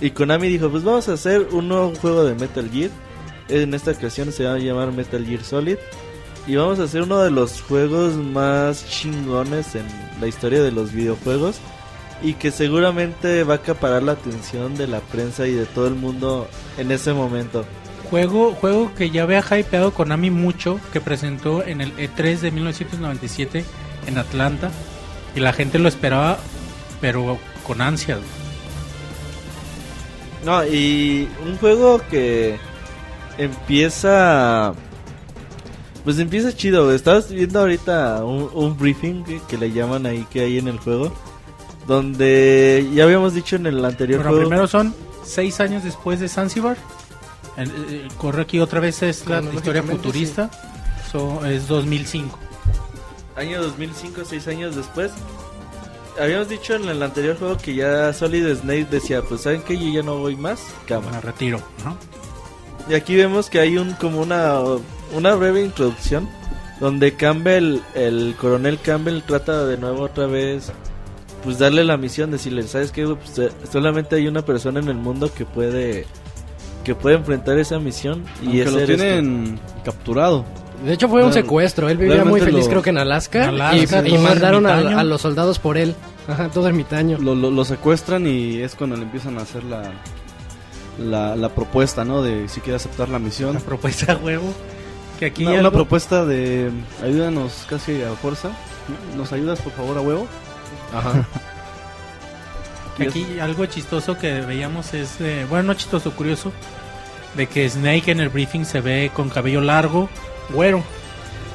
Y 0.00 0.10
Konami 0.12 0.48
dijo, 0.48 0.70
pues 0.70 0.82
vamos 0.82 1.08
a 1.08 1.12
hacer 1.14 1.48
un 1.52 1.68
nuevo 1.68 1.92
juego 2.00 2.24
de 2.24 2.34
Metal 2.34 2.68
Gear. 2.70 2.90
En 3.48 3.74
esta 3.74 3.90
ocasión 3.90 4.32
se 4.32 4.44
va 4.44 4.54
a 4.54 4.58
llamar 4.58 4.92
Metal 4.92 5.24
Gear 5.24 5.44
Solid. 5.44 5.76
Y 6.46 6.56
vamos 6.56 6.78
a 6.80 6.84
hacer 6.84 7.02
uno 7.02 7.20
de 7.20 7.30
los 7.30 7.60
juegos 7.60 8.14
más 8.14 8.86
chingones 8.88 9.74
en 9.74 9.84
la 10.20 10.26
historia 10.26 10.62
de 10.62 10.72
los 10.72 10.92
videojuegos 10.92 11.56
y 12.22 12.34
que 12.34 12.50
seguramente 12.50 13.44
va 13.44 13.54
a 13.54 13.56
acaparar 13.58 14.02
la 14.02 14.12
atención 14.12 14.74
de 14.74 14.86
la 14.86 15.00
prensa 15.00 15.46
y 15.46 15.52
de 15.52 15.66
todo 15.66 15.86
el 15.86 15.94
mundo 15.94 16.48
en 16.78 16.90
ese 16.92 17.12
momento. 17.12 17.64
Juego, 18.10 18.52
juego 18.54 18.92
que 18.96 19.10
ya 19.10 19.22
había 19.22 19.38
hypeado 19.40 19.94
Konami 19.94 20.30
mucho, 20.30 20.80
que 20.92 21.00
presentó 21.00 21.64
en 21.64 21.80
el 21.80 21.96
E3 21.96 22.40
de 22.40 22.50
1997 22.50 23.64
en 24.06 24.18
Atlanta. 24.18 24.70
Y 25.36 25.40
la 25.40 25.52
gente 25.52 25.78
lo 25.78 25.88
esperaba, 25.88 26.38
pero 27.00 27.38
con 27.64 27.80
ansias. 27.80 28.18
No, 30.44 30.66
y 30.66 31.28
un 31.46 31.56
juego 31.58 32.00
que 32.10 32.58
empieza... 33.38 34.74
Pues 36.02 36.18
empieza 36.18 36.52
chido. 36.56 36.92
Estabas 36.92 37.30
viendo 37.30 37.60
ahorita 37.60 38.24
un, 38.24 38.50
un 38.54 38.76
briefing 38.76 39.22
que, 39.22 39.40
que 39.48 39.58
le 39.58 39.70
llaman 39.70 40.06
ahí 40.06 40.26
que 40.32 40.40
hay 40.40 40.58
en 40.58 40.66
el 40.66 40.78
juego. 40.78 41.14
Donde 41.86 42.88
ya 42.92 43.04
habíamos 43.04 43.34
dicho 43.34 43.56
en 43.56 43.66
el 43.66 43.84
anterior 43.84 44.20
Bueno, 44.20 44.30
juego... 44.30 44.48
primero 44.48 44.66
son 44.66 44.94
seis 45.24 45.60
años 45.60 45.84
después 45.84 46.18
de 46.18 46.28
Zanzibar. 46.28 46.76
El- 47.60 47.70
el- 47.70 48.08
corre 48.16 48.42
aquí 48.42 48.60
otra 48.60 48.80
vez 48.80 49.02
es 49.02 49.26
la 49.26 49.42
historia 49.42 49.82
futurista. 49.82 50.50
So, 51.10 51.44
es 51.44 51.66
2005. 51.68 52.38
Año 53.36 53.62
2005, 53.62 54.22
seis 54.24 54.46
años 54.48 54.76
después. 54.76 55.12
Habíamos 56.20 56.48
dicho 56.48 56.74
en 56.74 56.88
el 56.88 57.02
anterior 57.02 57.38
juego 57.38 57.56
que 57.56 57.74
ya 57.74 58.12
Solid 58.12 58.54
Snake 58.56 58.86
decía, 58.90 59.22
pues 59.22 59.42
saben 59.42 59.62
que 59.62 59.78
yo 59.78 59.90
ya 59.92 60.02
no 60.02 60.18
voy 60.18 60.36
más, 60.36 60.60
Me 60.82 60.86
cámara. 60.86 61.20
retiro. 61.20 61.60
¿no? 61.84 61.96
Y 62.88 62.94
aquí 62.94 63.16
vemos 63.16 63.48
que 63.48 63.60
hay 63.60 63.78
un 63.78 63.92
como 63.94 64.20
una 64.20 64.60
una 65.14 65.34
breve 65.34 65.62
introducción 65.64 66.28
donde 66.80 67.14
Campbell, 67.14 67.78
el 67.94 68.34
coronel 68.40 68.78
Campbell 68.80 69.22
trata 69.22 69.64
de 69.66 69.76
nuevo 69.76 70.02
otra 70.02 70.26
vez 70.26 70.72
pues 71.44 71.58
darle 71.58 71.84
la 71.84 71.96
misión, 71.96 72.30
decirle, 72.30 72.62
¿sabes 72.64 72.92
qué? 72.92 73.06
Pues, 73.06 73.38
eh, 73.38 73.50
solamente 73.72 74.16
hay 74.16 74.28
una 74.28 74.44
persona 74.44 74.78
en 74.80 74.88
el 74.88 74.96
mundo 74.96 75.32
que 75.32 75.46
puede 75.46 76.06
que 76.84 76.94
puede 76.94 77.16
enfrentar 77.16 77.58
esa 77.58 77.78
misión 77.78 78.24
y 78.42 78.46
Aunque 78.60 78.64
lo 78.70 78.78
eres 78.80 78.96
tú". 78.96 79.02
tienen 79.02 79.60
capturado. 79.84 80.44
De 80.84 80.94
hecho 80.94 81.08
fue 81.10 81.22
un 81.22 81.32
secuestro, 81.32 81.88
él 81.90 81.98
vivía 81.98 82.16
muy 82.24 82.40
Realmente 82.40 82.44
feliz 82.46 82.64
lo- 82.64 82.70
creo 82.70 82.82
que 82.82 82.90
en 82.90 82.98
Alaska, 82.98 83.48
Alaska, 83.48 84.02
y, 84.08 84.14
y 84.14 84.18
mandaron 84.18 84.66
a, 84.66 84.78
a 85.00 85.04
los 85.04 85.20
soldados 85.20 85.58
por 85.58 85.76
él, 85.76 85.94
ajá, 86.26 86.48
todo 86.48 86.66
ermitaño. 86.68 87.18
Lo, 87.18 87.34
lo, 87.34 87.50
lo 87.50 87.64
secuestran 87.66 88.26
y 88.26 88.60
es 88.62 88.74
cuando 88.76 88.96
le 88.96 89.02
empiezan 89.02 89.36
a 89.38 89.42
hacer 89.42 89.62
la, 89.64 89.82
la, 90.98 91.36
la 91.36 91.48
propuesta, 91.50 92.04
¿no? 92.06 92.22
De 92.22 92.48
si 92.48 92.60
quiere 92.62 92.76
aceptar 92.76 93.10
la 93.10 93.18
misión. 93.18 93.52
La 93.52 93.60
propuesta 93.60 94.18
huevo. 94.24 94.54
Que 95.18 95.26
aquí 95.26 95.42
Una, 95.42 95.50
algo- 95.56 95.60
una 95.60 95.70
propuesta 95.70 96.24
de 96.24 96.70
ayúdanos 97.04 97.66
casi 97.68 98.02
a 98.02 98.12
fuerza. 98.14 98.48
¿Nos 99.18 99.32
ayudas 99.34 99.60
por 99.60 99.72
favor 99.74 99.98
a 99.98 100.00
huevo? 100.00 100.26
Ajá. 100.94 101.26
aquí 103.08 103.26
algo 103.40 103.66
chistoso 103.66 104.16
que 104.18 104.40
veíamos 104.40 104.94
es, 104.94 105.18
de- 105.18 105.44
bueno, 105.46 105.64
no 105.68 105.74
chistoso, 105.74 106.12
curioso, 106.12 106.52
de 107.36 107.46
que 107.46 107.68
Snake 107.68 108.10
en 108.10 108.20
el 108.20 108.28
briefing 108.28 108.64
se 108.64 108.80
ve 108.80 109.10
con 109.14 109.28
cabello 109.28 109.60
largo, 109.60 110.08
güero, 110.52 110.82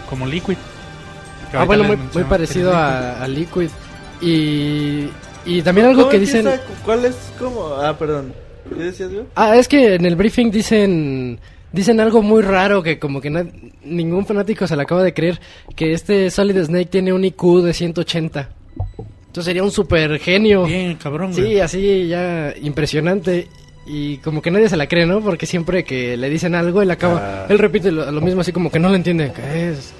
como 0.09 0.25
Liquid. 0.25 0.57
Que 1.51 1.57
Ah, 1.57 1.63
bueno, 1.65 1.83
muy, 1.83 1.97
muy 2.13 2.23
parecido 2.23 2.73
a, 2.75 3.21
a 3.23 3.27
Liquid. 3.27 3.69
Y, 4.21 5.09
y 5.45 5.61
también 5.61 5.87
algo 5.87 6.01
¿Cómo 6.01 6.11
que 6.11 6.19
dicen... 6.19 6.47
¿Cuál 6.83 7.05
es 7.05 7.15
como 7.37 7.75
Ah, 7.75 7.97
perdón. 7.97 8.33
¿Qué 8.69 8.83
decías, 8.83 9.11
güey? 9.11 9.25
Ah, 9.35 9.55
es 9.57 9.67
que 9.67 9.95
en 9.95 10.05
el 10.05 10.15
briefing 10.15 10.49
dicen 10.51 11.39
dicen 11.71 11.99
algo 11.99 12.21
muy 12.21 12.41
raro 12.41 12.81
que 12.81 12.97
como 12.97 13.19
que 13.19 13.29
na- 13.29 13.45
ningún 13.83 14.25
fanático 14.25 14.65
se 14.65 14.75
le 14.77 14.81
acaba 14.83 15.03
de 15.03 15.13
creer 15.13 15.39
que 15.75 15.91
este 15.91 16.31
Solid 16.31 16.63
Snake 16.63 16.85
tiene 16.85 17.11
un 17.13 17.25
IQ 17.25 17.61
de 17.63 17.73
180. 17.73 18.49
Entonces 19.35 19.49
sería 19.51 19.63
un 19.63 19.71
super 19.71 20.17
genio. 20.17 20.63
Bien, 20.63 20.95
cabrón, 20.95 21.33
güey. 21.33 21.43
Sí, 21.55 21.59
así 21.59 22.07
ya 22.07 22.53
impresionante. 22.61 23.49
Y 23.85 24.15
como 24.19 24.41
que 24.41 24.49
nadie 24.49 24.69
se 24.69 24.77
la 24.77 24.87
cree, 24.87 25.05
¿no? 25.05 25.19
Porque 25.19 25.45
siempre 25.45 25.83
que 25.83 26.15
le 26.15 26.29
dicen 26.29 26.55
algo, 26.55 26.81
él 26.81 26.89
acaba, 26.89 27.43
Ah. 27.43 27.45
él 27.49 27.59
repite 27.59 27.91
lo, 27.91 28.09
lo 28.09 28.21
mismo 28.21 28.39
así 28.39 28.53
como 28.53 28.71
que 28.71 28.79
no 28.79 28.87
lo 28.87 28.95
entiende. 28.95 29.33
¿Qué 29.35 29.71
es? 29.71 29.91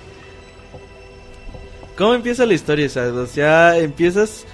¿Cómo 1.98 2.14
empieza 2.14 2.46
la 2.46 2.54
historia? 2.54 2.86
esa? 2.86 3.12
O 3.14 3.26
sea, 3.28 3.78
empiezas 3.78 4.46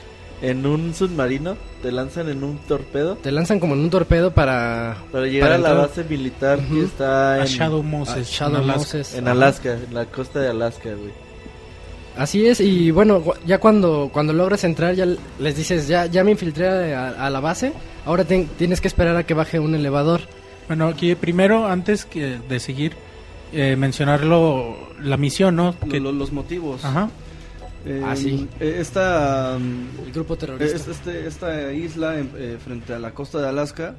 en 0.42 0.66
un 0.66 0.96
submarino, 0.96 1.58
te 1.84 1.92
lanzan 1.92 2.30
en 2.30 2.44
un 2.44 2.58
torpedo 2.68 3.16
Te 3.18 3.32
lanzan 3.32 3.60
como 3.60 3.76
en 3.76 3.82
un 3.82 3.90
torpedo 3.92 4.32
para... 4.32 4.98
para 5.12 5.28
llegar 5.28 5.50
Para 5.52 5.56
a 5.70 5.74
la 5.76 5.82
base 5.82 6.04
militar 6.06 6.58
que 6.58 6.74
Ujú. 6.74 6.86
está 6.86 7.34
A 7.34 7.40
en, 7.42 7.46
Shadow 7.46 7.84
Moses. 7.84 8.16
a 8.18 8.22
Shadow 8.24 8.56
en 8.58 8.64
Alaska. 8.64 8.80
Moses. 8.98 9.16
en. 9.16 9.28
Alaska, 9.28 9.74
en 9.88 9.94
la 9.94 10.06
costa 10.06 10.40
de 10.40 10.50
Alaska, 10.50 10.90
güey. 10.90 11.12
Así 12.18 12.46
es, 12.46 12.60
y 12.60 12.92
bueno, 12.92 13.24
ya 13.46 13.60
cuando, 13.60 14.10
cuando 14.12 14.34
logras 14.34 14.64
entrar, 14.66 14.94
ya 14.96 15.06
les 15.40 15.56
dices, 15.56 15.88
ya, 15.88 16.06
ya 16.08 16.24
me 16.24 16.32
infiltré 16.32 16.94
a, 16.94 17.10
a 17.26 17.30
la 17.30 17.40
base, 17.40 17.72
ahora 18.06 18.26
ten- 18.26 18.48
tienes 18.58 18.82
que 18.82 18.88
esperar 18.90 19.16
a 19.16 19.24
que 19.26 19.34
baje 19.34 19.60
un 19.60 19.74
elevador. 19.76 20.22
Bueno, 20.68 20.88
aquí 20.88 21.16
primero, 21.16 21.66
antes 21.68 22.06
que 22.06 22.38
de 22.50 22.60
seguir, 22.60 22.94
eh, 23.54 23.76
mencionarlo, 23.78 24.78
la 25.02 25.18
misión, 25.18 25.56
¿no? 25.56 25.76
Que- 25.90 26.00
lo- 26.00 26.12
los 26.12 26.32
motivos. 26.32 26.84
Ajá. 26.84 27.10
Eh, 27.86 28.02
Ah, 28.06 28.16
sí. 28.16 28.48
eh, 28.60 28.78
Esta, 28.80 29.58
mm, 29.60 30.06
El 30.08 30.12
grupo 30.14 30.36
terrorista. 30.36 30.76
es- 30.76 30.88
este- 30.88 31.26
esta 31.28 31.74
isla 31.74 32.20
en- 32.20 32.30
eh, 32.38 32.58
frente 32.64 32.94
a 32.94 33.00
la 33.00 33.12
costa 33.12 33.40
de 33.42 33.48
Alaska 33.50 33.96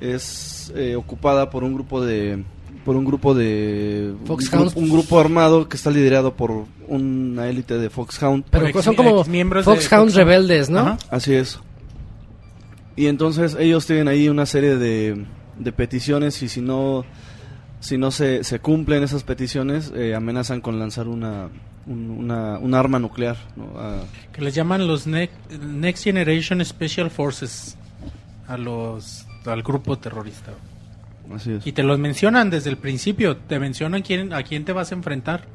es 0.00 0.72
eh, 0.76 0.94
ocupada 0.94 1.50
por 1.50 1.64
un 1.64 1.74
grupo 1.74 2.00
de 2.04 2.44
por 2.84 2.96
un 2.96 3.04
grupo 3.04 3.34
de 3.34 4.14
Foxhounds. 4.24 4.52
un, 4.52 4.60
grupo- 4.74 4.80
un 4.80 4.90
grupo 4.90 5.20
armado 5.20 5.68
que 5.68 5.76
está 5.76 5.90
liderado 5.90 6.34
por 6.34 6.64
una 6.88 7.48
élite 7.48 7.78
de 7.78 7.90
Foxhound. 7.90 8.44
Pero 8.50 8.66
ex- 8.68 8.84
son 8.84 8.94
como 8.94 9.24
Foxhounds 9.24 9.64
Foxhound. 9.64 10.14
rebeldes, 10.14 10.70
¿no? 10.70 10.78
Ajá. 10.80 10.98
Así 11.10 11.34
es. 11.34 11.58
Y 12.96 13.06
entonces 13.06 13.56
ellos 13.58 13.86
tienen 13.86 14.08
ahí 14.08 14.28
una 14.28 14.46
serie 14.46 14.76
de, 14.76 15.24
de 15.58 15.72
peticiones 15.72 16.42
y 16.42 16.48
si 16.48 16.60
no 16.60 17.04
si 17.80 17.96
no 17.96 18.10
se, 18.10 18.44
se 18.44 18.58
cumplen 18.58 19.02
esas 19.02 19.22
peticiones 19.22 19.90
eh, 19.96 20.14
amenazan 20.14 20.60
con 20.60 20.78
lanzar 20.78 21.08
una 21.08 21.48
un, 21.86 22.10
una, 22.10 22.58
un 22.58 22.74
arma 22.74 22.98
nuclear 22.98 23.36
¿no? 23.56 23.78
a- 23.80 24.02
Que 24.34 24.42
les 24.42 24.54
llaman 24.54 24.86
los 24.86 25.06
ne- 25.06 25.30
Next 25.58 26.04
Generation 26.04 26.62
Special 26.64 27.10
Forces. 27.10 27.76
A 28.46 28.56
los, 28.58 29.26
al 29.46 29.62
grupo 29.62 29.96
terrorista. 29.96 30.52
Así 31.34 31.52
es. 31.52 31.66
Y 31.66 31.72
te 31.72 31.82
los 31.82 31.98
mencionan 31.98 32.50
desde 32.50 32.70
el 32.70 32.76
principio. 32.76 33.36
Te 33.36 33.58
mencionan 33.58 34.02
quién, 34.02 34.32
a 34.32 34.42
quién 34.42 34.64
te 34.64 34.72
vas 34.72 34.92
a 34.92 34.94
enfrentar. 34.94 35.46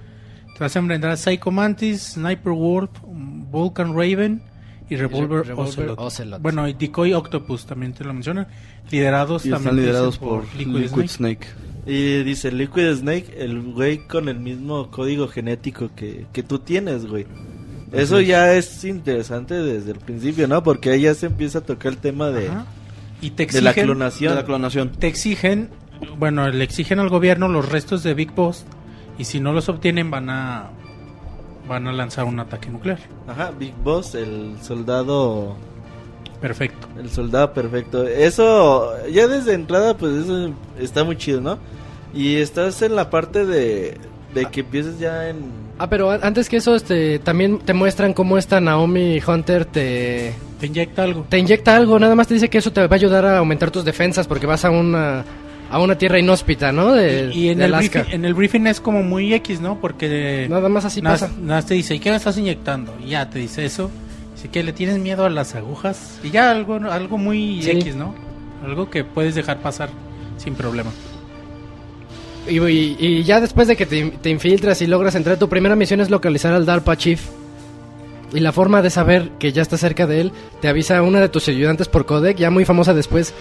Te 0.55 0.59
vas 0.59 0.75
a 0.75 0.79
enfrentar 0.79 1.11
a 1.11 1.17
Psycho 1.17 1.51
Mantis, 1.51 2.13
Sniper 2.13 2.53
Wolf, 2.53 2.89
Vulcan 3.03 3.95
Raven 3.95 4.41
y 4.89 4.95
Revolver, 4.95 5.45
Revolver 5.45 5.67
Ocelot. 5.67 5.99
Ocelot. 5.99 6.41
Bueno, 6.41 6.67
y 6.67 6.73
Decoy 6.73 7.13
Octopus 7.13 7.65
también 7.65 7.93
te 7.93 8.03
lo 8.03 8.13
mencionan. 8.13 8.47
Liderados 8.89 9.45
y 9.45 9.49
también 9.49 9.69
están 9.69 9.75
liderados 9.75 10.13
dicen, 10.15 10.27
por, 10.29 10.55
Liquid, 10.55 10.75
Liquid, 10.75 11.07
Snake. 11.07 11.45
Snake. 11.45 11.47
Y 11.87 12.23
dice 12.23 12.51
Liquid 12.51 12.95
Snake, 12.95 13.33
el 13.37 13.61
güey 13.61 14.07
con 14.07 14.29
el 14.29 14.39
mismo 14.39 14.89
código 14.89 15.27
genético 15.27 15.91
que, 15.95 16.25
que 16.31 16.43
tú 16.43 16.59
tienes, 16.59 17.05
güey. 17.05 17.25
Eso 17.91 18.19
es. 18.19 18.27
ya 18.27 18.53
es 18.53 18.83
interesante 18.83 19.55
desde 19.55 19.91
el 19.91 19.99
principio, 19.99 20.47
¿no? 20.47 20.63
Porque 20.63 20.91
ahí 20.91 21.01
ya 21.01 21.13
se 21.13 21.27
empieza 21.27 21.59
a 21.59 21.61
tocar 21.61 21.93
el 21.93 21.97
tema 21.97 22.29
de, 22.29 22.47
Ajá. 22.47 22.65
Y 23.25 23.31
te 23.31 23.47
de 23.47 23.61
la 23.61 23.71
exigen, 23.71 23.87
clonación. 23.87 24.33
De 24.33 24.41
la 24.41 24.45
clonación. 24.45 24.91
te 24.91 25.07
exigen, 25.07 25.69
bueno, 26.19 26.47
le 26.49 26.63
exigen 26.63 26.99
al 26.99 27.09
gobierno 27.09 27.47
los 27.47 27.69
restos 27.69 28.03
de 28.03 28.13
Big 28.13 28.31
Boss 28.33 28.65
y 29.17 29.23
si 29.23 29.39
no 29.39 29.51
los 29.51 29.67
obtienen 29.69 30.11
van 30.11 30.29
a 30.29 30.69
van 31.67 31.87
a 31.87 31.91
lanzar 31.91 32.25
un 32.25 32.39
ataque 32.39 32.69
nuclear. 32.69 32.99
Ajá, 33.27 33.51
Big 33.57 33.73
Boss, 33.83 34.13
el 34.13 34.57
soldado 34.61 35.55
Perfecto. 36.39 36.87
El 36.99 37.09
soldado 37.09 37.53
perfecto. 37.53 38.05
Eso, 38.07 38.93
ya 39.07 39.27
desde 39.27 39.53
entrada, 39.53 39.97
pues 39.97 40.13
eso 40.25 40.53
está 40.79 41.03
muy 41.03 41.17
chido, 41.17 41.41
¿no? 41.41 41.57
Y 42.13 42.35
estás 42.35 42.83
en 42.83 42.95
la 42.95 43.09
parte 43.09 43.47
de, 43.47 43.97
de 44.35 44.45
que 44.51 44.59
empieces 44.59 44.99
ya 44.99 45.29
en... 45.29 45.37
Ah, 45.79 45.89
pero 45.89 46.11
antes 46.11 46.47
que 46.47 46.57
eso, 46.57 46.75
este, 46.75 47.17
también 47.17 47.57
te 47.57 47.73
muestran 47.73 48.13
cómo 48.13 48.37
esta 48.37 48.61
Naomi 48.61 49.19
Hunter 49.25 49.65
te, 49.65 50.35
Te 50.65 50.79
inyecta 50.79 51.03
algo. 51.03 51.25
te 51.29 51.37
inyecta 51.37 51.75
algo, 51.75 51.99
nada 51.99 52.15
más 52.15 52.27
te 52.27 52.33
dice 52.33 52.49
que 52.49 52.57
eso 52.57 52.71
te 52.71 52.81
va 52.81 52.87
a 52.89 52.95
ayudar 52.95 53.25
a 53.25 53.37
aumentar 53.39 53.71
tus 53.71 53.85
defensas 53.85 54.27
porque 54.27 54.45
vas 54.47 54.65
a 54.65 54.69
una, 54.71 55.23
a 55.69 55.79
una 55.79 55.97
tierra 55.97 56.19
inhóspita, 56.19 56.71
¿no? 56.71 56.93
De, 56.93 57.31
y 57.33 57.49
en 57.49 57.59
de 57.59 57.65
el, 57.65 57.73
Alaska. 57.73 57.99
briefing, 58.01 58.15
en 58.15 58.25
el 58.25 58.33
briefing 58.33 58.67
es 58.67 58.79
como 58.79 59.03
muy 59.03 59.33
X, 59.33 59.61
¿no? 59.61 59.79
Porque 59.79 60.47
Nada 60.49 60.69
más 60.69 60.85
así 60.85 61.01
nas- 61.01 61.11
pasa. 61.19 61.29
nas 61.41 61.65
te 61.65 61.73
dice, 61.75 61.95
¿y 61.95 61.99
qué 61.99 62.09
me 62.09 62.15
estás 62.17 62.37
inyectando? 62.37 62.95
Y 63.03 63.09
ya 63.09 63.29
te 63.29 63.39
dice 63.39 63.65
eso. 63.65 63.89
Dice 64.35 64.49
que 64.49 64.63
le 64.63 64.73
tienes 64.73 64.99
miedo 64.99 65.23
a 65.25 65.29
las 65.29 65.55
agujas. 65.55 66.19
Y 66.23 66.29
ya 66.31 66.51
algo, 66.51 66.75
algo 66.75 67.17
muy 67.17 67.61
Sí. 67.63 67.71
X, 67.71 67.95
¿no? 67.95 68.13
Algo 68.65 68.89
que 68.89 69.03
puedes 69.03 69.33
dejar 69.35 69.59
pasar 69.59 69.89
sin 70.37 70.55
problema. 70.55 70.91
Y, 72.47 72.59
y- 72.59 72.95
y 72.99 73.23
ya 73.23 73.41
después 73.41 73.67
de 73.67 73.75
que 73.75 73.85
te, 73.85 74.11
te 74.21 74.29
infiltras 74.29 74.81
y 74.81 74.87
logras 74.87 75.15
entrar, 75.15 75.37
tu 75.37 75.49
primera 75.49 75.75
misión 75.75 75.99
es 76.01 76.09
localizar 76.09 76.53
al 76.53 76.65
DARPA 76.65 76.95
Chief. 76.97 77.21
Y 78.33 78.39
la 78.39 78.51
forma 78.51 78.81
de 78.81 78.89
saber 78.89 79.29
que 79.39 79.51
ya 79.51 79.61
está 79.61 79.77
cerca 79.77 80.07
de 80.07 80.21
él, 80.21 80.31
te 80.61 80.67
avisa 80.67 81.01
una 81.01 81.21
de 81.21 81.29
tus 81.29 81.47
ayudantes 81.47 81.87
por 81.87 82.05
codec, 82.05 82.37
ya 82.37 82.49
muy 82.49 82.65
famosa 82.65 82.93
después, 82.93 83.33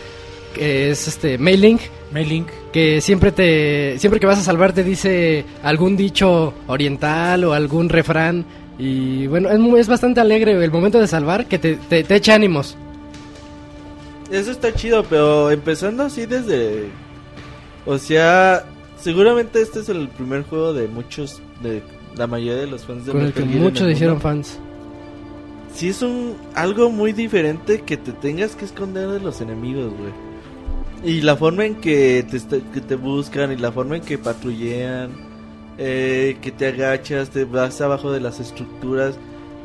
que 0.54 0.90
es 0.90 1.08
este 1.08 1.36
Mailing, 1.38 1.78
Mailink. 2.12 2.48
que 2.72 3.00
siempre 3.00 3.32
te 3.32 3.96
siempre 3.98 4.20
que 4.20 4.26
vas 4.26 4.38
a 4.38 4.42
salvar 4.42 4.72
te 4.72 4.84
dice 4.84 5.44
algún 5.64 5.96
dicho 5.96 6.54
oriental 6.68 7.42
o 7.44 7.52
algún 7.54 7.88
refrán 7.88 8.44
y 8.78 9.26
bueno, 9.26 9.50
es, 9.50 9.58
muy- 9.58 9.80
es 9.80 9.88
bastante 9.88 10.20
alegre 10.20 10.52
el 10.62 10.70
momento 10.70 11.00
de 11.00 11.08
salvar 11.08 11.46
que 11.46 11.58
te, 11.58 11.74
te, 11.76 12.04
te 12.04 12.14
echa 12.14 12.34
ánimos. 12.34 12.76
Eso 14.30 14.50
está 14.52 14.72
chido, 14.72 15.04
pero 15.04 15.50
empezando 15.50 16.02
así 16.04 16.26
desde... 16.26 16.88
O 17.86 17.98
sea, 17.98 18.64
seguramente 18.98 19.60
este 19.60 19.80
es 19.80 19.88
el 19.88 20.08
primer 20.08 20.42
juego 20.44 20.72
de 20.72 20.88
muchos, 20.88 21.40
de 21.62 21.82
la 22.16 22.26
mayoría 22.26 22.56
de 22.62 22.66
los 22.66 22.84
fans 22.84 23.04
de 23.06 23.12
Con 23.12 23.20
el 23.20 23.26
Metal 23.28 23.42
que 23.44 23.48
Gear 23.50 23.62
muchos 23.62 23.82
el 23.82 23.92
hicieron 23.92 24.20
fans. 24.20 24.58
Sí 25.74 25.88
es 25.88 26.02
un 26.02 26.34
algo 26.54 26.90
muy 26.90 27.12
diferente 27.12 27.82
que 27.82 27.96
te 27.96 28.12
tengas 28.12 28.56
que 28.56 28.64
esconder 28.64 29.08
de 29.08 29.20
los 29.20 29.40
enemigos, 29.40 29.92
güey. 29.92 30.12
Y 31.16 31.20
la 31.20 31.36
forma 31.36 31.66
en 31.66 31.74
que 31.76 32.24
te, 32.30 32.38
que 32.72 32.80
te 32.80 32.94
buscan 32.94 33.52
y 33.52 33.56
la 33.56 33.70
forma 33.72 33.96
en 33.96 34.02
que 34.02 34.16
patrullean, 34.16 35.10
eh, 35.76 36.38
que 36.40 36.50
te 36.50 36.68
agachas, 36.68 37.28
te 37.30 37.44
vas 37.44 37.80
abajo 37.80 38.10
de 38.12 38.20
las 38.20 38.40
estructuras. 38.40 39.16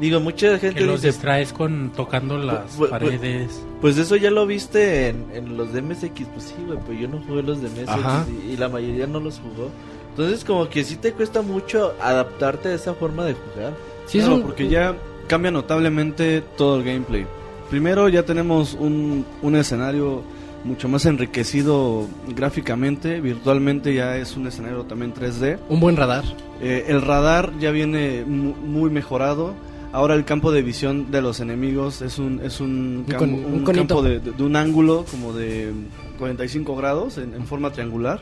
Digo, 0.01 0.19
mucha 0.21 0.57
gente 0.59 0.79
Que 0.79 0.85
los 0.85 1.01
dice, 1.01 1.07
distraes 1.07 1.51
con 1.53 1.91
tocando 1.95 2.37
las 2.37 2.77
bu- 2.77 2.89
paredes. 2.89 3.61
pues 3.81 3.97
eso 3.97 4.15
ya 4.15 4.31
lo 4.31 4.45
viste 4.45 5.09
en, 5.09 5.25
en 5.33 5.57
los 5.57 5.71
de 5.73 5.81
MSX. 5.81 6.09
Pues 6.33 6.43
sí, 6.45 6.55
güey, 6.65 6.79
pues 6.85 6.99
yo 6.99 7.07
no 7.07 7.21
jugué 7.27 7.43
los 7.43 7.61
de 7.61 7.69
MSX 7.69 7.89
Ajá. 7.89 8.25
y, 8.47 8.51
y 8.53 8.57
la 8.57 8.69
mayoría 8.69 9.07
no 9.07 9.19
los 9.19 9.39
jugó. 9.39 9.69
Entonces 10.11 10.43
como 10.43 10.67
que 10.69 10.83
sí 10.83 10.95
te 10.95 11.11
cuesta 11.13 11.41
mucho 11.41 11.93
adaptarte 12.01 12.69
a 12.69 12.73
esa 12.75 12.93
forma 12.93 13.23
de 13.25 13.33
jugar. 13.33 13.73
Sí, 14.07 14.17
es 14.19 14.23
Claro, 14.25 14.37
un- 14.39 14.43
porque 14.43 14.67
ya 14.69 14.95
cambia 15.29 15.51
notablemente 15.51 16.41
todo 16.57 16.75
el 16.77 16.83
gameplay. 16.83 17.25
Primero 17.69 18.09
ya 18.09 18.23
tenemos 18.23 18.73
un, 18.73 19.25
un 19.41 19.55
escenario 19.55 20.23
mucho 20.65 20.89
más 20.89 21.05
enriquecido 21.05 22.05
gráficamente, 22.35 23.21
virtualmente 23.21 23.93
ya 23.93 24.17
es 24.17 24.35
un 24.35 24.47
escenario 24.47 24.83
también 24.83 25.13
3D. 25.13 25.57
un 25.69 25.79
buen 25.79 25.95
radar. 25.95 26.23
Eh, 26.61 26.85
el 26.89 27.01
radar 27.01 27.53
ya 27.59 27.71
viene 27.71 28.25
mu- 28.25 28.55
muy 28.55 28.89
mejorado. 28.89 29.53
Ahora 29.91 30.15
el 30.15 30.25
campo 30.25 30.51
de 30.51 30.61
visión 30.61 31.09
de 31.11 31.21
los 31.21 31.39
enemigos 31.39 32.01
es 32.01 32.19
un, 32.19 32.41
es 32.43 32.59
un, 32.59 33.05
Un 33.05 33.05
cam- 33.07 33.21
un 33.23 33.53
un 33.53 33.63
conito. 33.63 33.95
campo 33.95 34.01
de, 34.03 34.19
de- 34.19 34.31
de 34.31 34.43
un 34.43 34.55
ángulo 34.55 35.05
como 35.09 35.31
de 35.33 35.71
45 36.17 36.75
grados 36.75 37.17
en, 37.17 37.33
en 37.33 37.45
forma 37.45 37.71
triangular. 37.71 38.19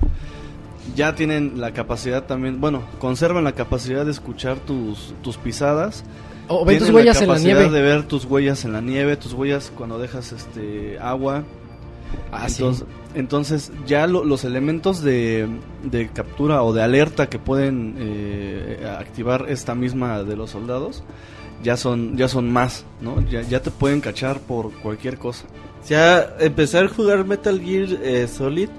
Ya 0.95 1.15
tienen 1.15 1.59
la 1.59 1.73
capacidad 1.73 2.25
también, 2.25 2.61
bueno, 2.61 2.83
conservan 2.99 3.43
la 3.43 3.51
capacidad 3.53 4.05
de 4.05 4.11
escuchar 4.11 4.59
tus, 4.59 5.13
tus 5.21 5.35
pisadas. 5.37 6.03
O 6.47 6.63
ven 6.65 6.79
tus 6.79 6.89
huellas 6.89 7.21
en 7.21 7.27
la 7.27 7.33
capacidad 7.35 7.59
nieve. 7.59 7.75
de 7.75 7.81
ver 7.81 8.03
tus 8.03 8.25
huellas 8.25 8.63
en 8.65 8.73
la 8.73 8.81
nieve, 8.81 9.17
tus 9.17 9.33
huellas 9.33 9.71
cuando 9.75 9.99
dejas 9.99 10.31
este 10.31 10.97
agua. 10.99 11.43
Ah, 12.31 12.47
sí. 12.47 12.63
entonces, 12.63 12.85
entonces 13.15 13.71
ya 13.85 14.07
lo- 14.07 14.23
los 14.23 14.45
elementos 14.45 15.01
de, 15.01 15.47
de 15.83 16.07
captura 16.09 16.63
o 16.63 16.71
de 16.71 16.81
alerta 16.81 17.27
que 17.29 17.37
pueden 17.37 17.95
eh, 17.97 18.87
activar 18.99 19.45
esta 19.49 19.75
misma 19.75 20.23
de 20.23 20.37
los 20.37 20.51
soldados 20.51 21.03
ya 21.63 21.75
son 21.75 22.15
ya 22.15 22.27
son 22.29 22.49
más, 22.51 22.85
¿no? 23.01 23.19
Ya, 23.29 23.41
ya 23.41 23.61
te 23.61 23.71
pueden 23.71 23.99
cachar 23.99 24.39
por 24.39 24.71
cualquier 24.73 25.17
cosa. 25.17 25.45
Ya 25.89 26.35
empezar 26.39 26.85
a 26.85 26.87
jugar 26.89 27.25
Metal 27.25 27.59
Gear 27.59 27.89
eh, 28.03 28.27
Solid 28.27 28.69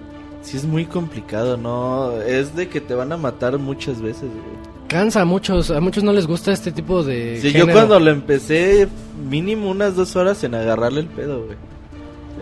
sí 0.43 0.57
es 0.57 0.65
muy 0.65 0.87
complicado, 0.87 1.57
¿no? 1.59 2.13
Es 2.23 2.55
de 2.57 2.69
que 2.69 2.81
te 2.81 2.95
van 2.95 3.13
a 3.13 3.17
matar 3.19 3.59
muchas 3.59 4.01
veces, 4.01 4.23
güey. 4.31 4.68
Cansa 4.89 5.21
a 5.21 5.25
muchos, 5.25 5.71
a 5.71 5.81
muchos 5.81 6.03
no 6.03 6.13
les 6.13 6.27
gusta 6.27 6.51
este 6.53 6.73
tipo 6.73 7.03
de 7.03 7.39
Sí, 7.41 7.49
yo 7.53 7.61
género. 7.61 7.73
cuando 7.75 8.01
lo 8.01 8.11
empecé, 8.11 8.89
mínimo 9.29 9.71
unas 9.71 9.95
dos 9.95 10.17
horas 10.17 10.43
en 10.45 10.55
agarrarle 10.55 11.01
el 11.01 11.07
pedo, 11.07 11.45
güey. 11.45 11.59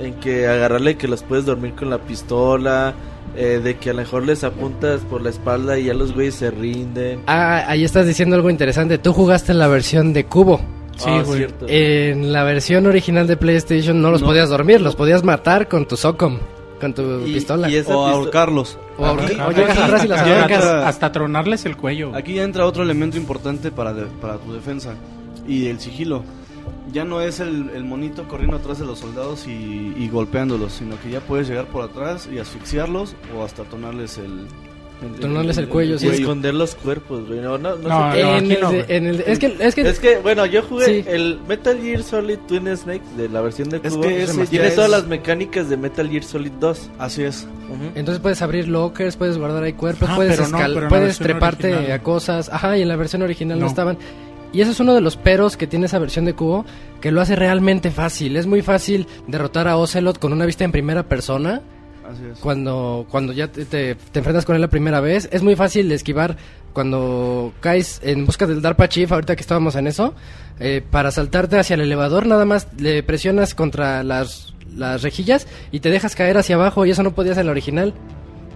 En 0.00 0.14
que 0.20 0.46
agarrarle 0.46 0.96
que 0.96 1.08
los 1.08 1.22
puedes 1.22 1.44
dormir 1.46 1.72
con 1.72 1.90
la 1.90 1.98
pistola, 1.98 2.94
eh, 3.36 3.60
de 3.62 3.76
que 3.76 3.90
a 3.90 3.92
lo 3.94 3.98
mejor 4.00 4.24
les 4.24 4.44
apuntas 4.44 5.00
por 5.02 5.22
la 5.22 5.30
espalda 5.30 5.78
y 5.78 5.84
ya 5.86 5.94
los 5.94 6.12
güeyes 6.14 6.36
se 6.36 6.50
rinden. 6.50 7.20
Ah, 7.26 7.64
ahí 7.66 7.82
estás 7.84 8.06
diciendo 8.06 8.36
algo 8.36 8.48
interesante. 8.48 8.98
Tú 8.98 9.12
jugaste 9.12 9.50
en 9.52 9.58
la 9.58 9.66
versión 9.68 10.12
de 10.12 10.24
Cubo. 10.26 10.60
Sí, 10.96 11.04
Ah, 11.08 11.22
güey. 11.26 11.38
cierto. 11.38 11.66
En 11.68 12.32
la 12.32 12.44
versión 12.44 12.86
original 12.86 13.26
de 13.26 13.36
PlayStation 13.36 14.00
no 14.00 14.10
los 14.10 14.20
No. 14.22 14.28
podías 14.28 14.48
dormir, 14.48 14.80
los 14.80 14.94
podías 14.96 15.24
matar 15.24 15.68
con 15.68 15.86
tu 15.86 15.96
Socom, 15.96 16.38
con 16.80 16.94
tu 16.94 17.02
Y- 17.26 17.34
pistola. 17.34 17.68
y 17.70 17.78
O 17.86 18.06
ahorcarlos. 18.06 18.78
O, 18.98 19.04
ahorca- 19.06 19.32
Ajá. 19.34 19.48
o 19.48 19.50
llegas 19.52 19.78
atrás 19.78 20.04
y 20.04 20.08
las 20.08 20.20
Hasta- 20.20 20.40
ahorcas. 20.40 20.64
ahorcas. 20.64 20.86
Hasta 20.88 21.12
tronarles 21.12 21.66
el 21.66 21.76
cuello. 21.76 22.14
Aquí 22.14 22.34
ya 22.34 22.42
entra 22.44 22.66
otro 22.66 22.82
elemento 22.82 23.16
importante 23.16 23.70
para, 23.70 23.92
de- 23.94 24.06
para 24.06 24.36
tu 24.38 24.52
defensa 24.52 24.94
y 25.46 25.66
el 25.66 25.80
sigilo. 25.80 26.22
Ya 26.92 27.04
no 27.04 27.20
es 27.20 27.40
el, 27.40 27.70
el 27.74 27.84
monito 27.84 28.26
corriendo 28.28 28.56
atrás 28.56 28.78
de 28.78 28.86
los 28.86 29.00
soldados 29.00 29.46
y, 29.46 29.92
y 29.96 30.08
golpeándolos, 30.10 30.72
sino 30.72 30.98
que 31.00 31.10
ya 31.10 31.20
puedes 31.20 31.48
llegar 31.48 31.66
por 31.66 31.82
atrás 31.82 32.28
y 32.32 32.38
asfixiarlos 32.38 33.16
o 33.36 33.44
hasta 33.44 33.64
tonarles 33.64 34.18
el, 34.18 34.46
Tonarles 35.20 35.58
el 35.58 35.68
cuello, 35.68 35.98
sí. 35.98 36.06
y 36.06 36.10
esconder 36.10 36.54
los 36.54 36.74
cuerpos, 36.74 37.26
güey. 37.28 37.40
No, 37.40 37.58
no, 37.58 37.76
no 37.76 37.88
No, 37.88 38.12
sé 38.12 38.16
qué- 38.18 38.22
no, 38.24 38.30
en, 38.30 38.44
aquí 38.44 38.52
el 38.54 38.60
no, 38.60 38.70
de- 38.70 38.82
güey. 38.82 38.96
en 38.96 39.06
el 39.06 39.16
de- 39.18 39.24
es 39.26 39.38
que 39.38 39.56
es 39.60 39.74
que 39.74 39.80
Es 39.82 39.98
que, 40.00 40.18
bueno, 40.18 40.46
yo 40.46 40.62
jugué 40.62 40.86
Sí. 40.86 41.04
el 41.06 41.38
Metal 41.46 41.78
Gear 41.78 42.02
Solid 42.02 42.38
Twin 42.48 42.74
Snake 42.76 43.02
de 43.16 43.28
la 43.28 43.40
versión 43.42 43.68
de 43.68 43.80
Es 43.82 43.92
Cubo. 43.92 44.02
que 44.02 44.22
ese 44.22 44.36
ya 44.38 44.46
tiene 44.46 44.66
es- 44.68 44.74
todas 44.74 44.90
las 44.90 45.06
mecánicas 45.06 45.68
de 45.68 45.76
Metal 45.76 46.08
Gear 46.08 46.24
Solid 46.24 46.52
2. 46.58 46.90
Así 46.98 47.22
es. 47.24 47.46
Ujú. 47.68 47.82
entonces 47.96 48.20
puedes 48.22 48.40
abrir 48.42 48.68
lockers, 48.68 49.16
puedes 49.16 49.36
guardar 49.38 49.62
ahí 49.64 49.72
cuerpos, 49.72 50.08
Ah, 50.10 50.14
puedes 50.16 50.40
escal- 50.40 50.88
puedes 50.88 51.18
treparte 51.18 51.72
original. 51.74 51.92
a 51.92 52.02
cosas. 52.02 52.48
Ajá, 52.48 52.78
y 52.78 52.82
en 52.82 52.88
la 52.88 52.94
versión 52.96 53.22
original 53.22 53.58
no. 53.58 53.64
No. 53.64 53.70
estaban. 53.70 53.98
Y 54.52 54.60
ese 54.62 54.70
es 54.70 54.80
uno 54.80 54.94
de 54.94 55.00
los 55.02 55.16
peros 55.16 55.56
que 55.56 55.66
tiene 55.66 55.86
esa 55.86 55.98
versión 55.98 56.24
de 56.24 56.32
Cubo 56.32 56.64
que 57.00 57.10
lo 57.10 57.20
hace 57.20 57.36
realmente 57.36 57.90
fácil. 57.90 58.36
Es 58.36 58.46
muy 58.46 58.62
fácil 58.62 59.06
derrotar 59.26 59.66
a 59.68 59.76
Ocelot 59.76 60.18
con 60.18 60.32
una 60.32 60.46
vista 60.46 60.64
en 60.64 60.72
primera 60.72 61.02
persona. 61.02 61.60
Así 62.10 62.22
es. 62.32 62.38
cuando 62.38 63.06
cuando 63.10 63.32
ya 63.32 63.48
te, 63.50 63.64
te- 63.64 63.94
te 63.94 64.18
enfrentas 64.18 64.44
con 64.44 64.54
él 64.54 64.60
la 64.62 64.68
primera 64.70 65.00
vez. 65.00 65.28
Es 65.32 65.42
muy 65.42 65.56
fácil 65.56 65.90
esquivar 65.92 66.36
cuando 66.72 67.52
caes 67.60 68.00
en 68.04 68.26
busca 68.26 68.46
del 68.46 68.60
DARPA 68.62 68.88
Chief, 68.88 69.10
ahorita 69.10 69.34
que 69.36 69.40
estábamos 69.40 69.74
en 69.76 69.86
eso. 69.86 70.14
eh, 70.58 70.82
para 70.90 71.10
saltarte 71.10 71.58
hacia 71.58 71.74
el 71.74 71.80
elevador, 71.82 72.26
nada 72.26 72.44
más 72.46 72.68
le 72.78 73.02
presionas 73.02 73.54
contra 73.54 74.02
las, 74.02 74.54
las 74.74 75.02
rejillas 75.02 75.46
y 75.70 75.80
te 75.80 75.90
dejas 75.90 76.14
caer 76.16 76.38
hacia 76.38 76.54
abajo 76.56 76.86
y 76.86 76.90
eso 76.90 77.02
no 77.02 77.12
podías 77.14 77.36
en 77.38 77.46
la 77.46 77.52
original. 77.52 77.92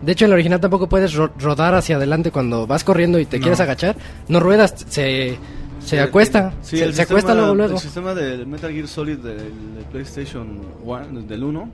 De 0.02 0.12
hecho, 0.12 0.24
en 0.24 0.30
la 0.30 0.34
original 0.36 0.60
tampoco 0.60 0.88
puedes 0.88 1.12
ro- 1.12 1.30
rodar 1.38 1.74
hacia 1.74 1.96
adelante 1.96 2.30
cuando 2.30 2.66
vas 2.66 2.84
corriendo 2.84 3.18
y 3.18 3.26
te 3.26 3.36
No. 3.38 3.42
quieres 3.42 3.60
agachar. 3.60 3.96
No 4.28 4.40
ruedas, 4.40 4.74
se, 4.88 5.36
se 5.84 6.00
acuesta. 6.00 6.54
Sí, 6.62 6.78
se, 6.78 6.84
el 6.84 6.94
se 6.94 7.02
acuesta 7.02 7.34
luego, 7.34 7.54
luego. 7.54 7.74
El 7.74 7.80
sistema 7.80 8.14
del 8.14 8.46
Metal 8.46 8.72
Gear 8.72 8.88
Solid 8.88 9.18
del, 9.18 9.36
del 9.74 9.84
PlayStation 9.92 10.58
1, 10.82 11.22
del 11.28 11.44
1, 11.44 11.70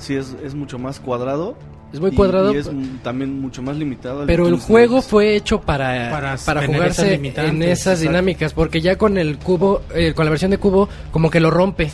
sí 0.00 0.16
es, 0.16 0.34
es 0.44 0.54
mucho 0.54 0.78
más 0.78 0.98
cuadrado. 1.00 1.56
Es 1.92 2.00
muy 2.00 2.10
y- 2.10 2.14
cuadrado. 2.14 2.52
Y, 2.54 2.56
es 2.58 2.66
m- 2.68 2.98
también 3.02 3.40
mucho 3.40 3.62
más 3.62 3.76
limitado. 3.76 4.24
Pero 4.26 4.46
el 4.48 4.58
juego 4.58 5.02
fue 5.02 5.34
hecho 5.36 5.60
para, 5.60 6.10
Para 6.10 6.36
para, 6.36 6.60
esas 6.62 6.66
jugarse 6.66 7.10
limitantes, 7.12 7.52
en 7.54 7.62
esas 7.62 7.78
exacto. 7.94 8.00
dinámicas, 8.10 8.52
porque 8.52 8.80
ya 8.80 8.96
con 8.96 9.18
el 9.18 9.38
cubo, 9.38 9.82
eh, 9.94 10.12
con 10.14 10.24
la 10.24 10.30
versión 10.30 10.50
de 10.52 10.58
cubo, 10.58 10.88
como 11.10 11.30
que 11.30 11.40
lo 11.40 11.50
rompe. 11.50 11.90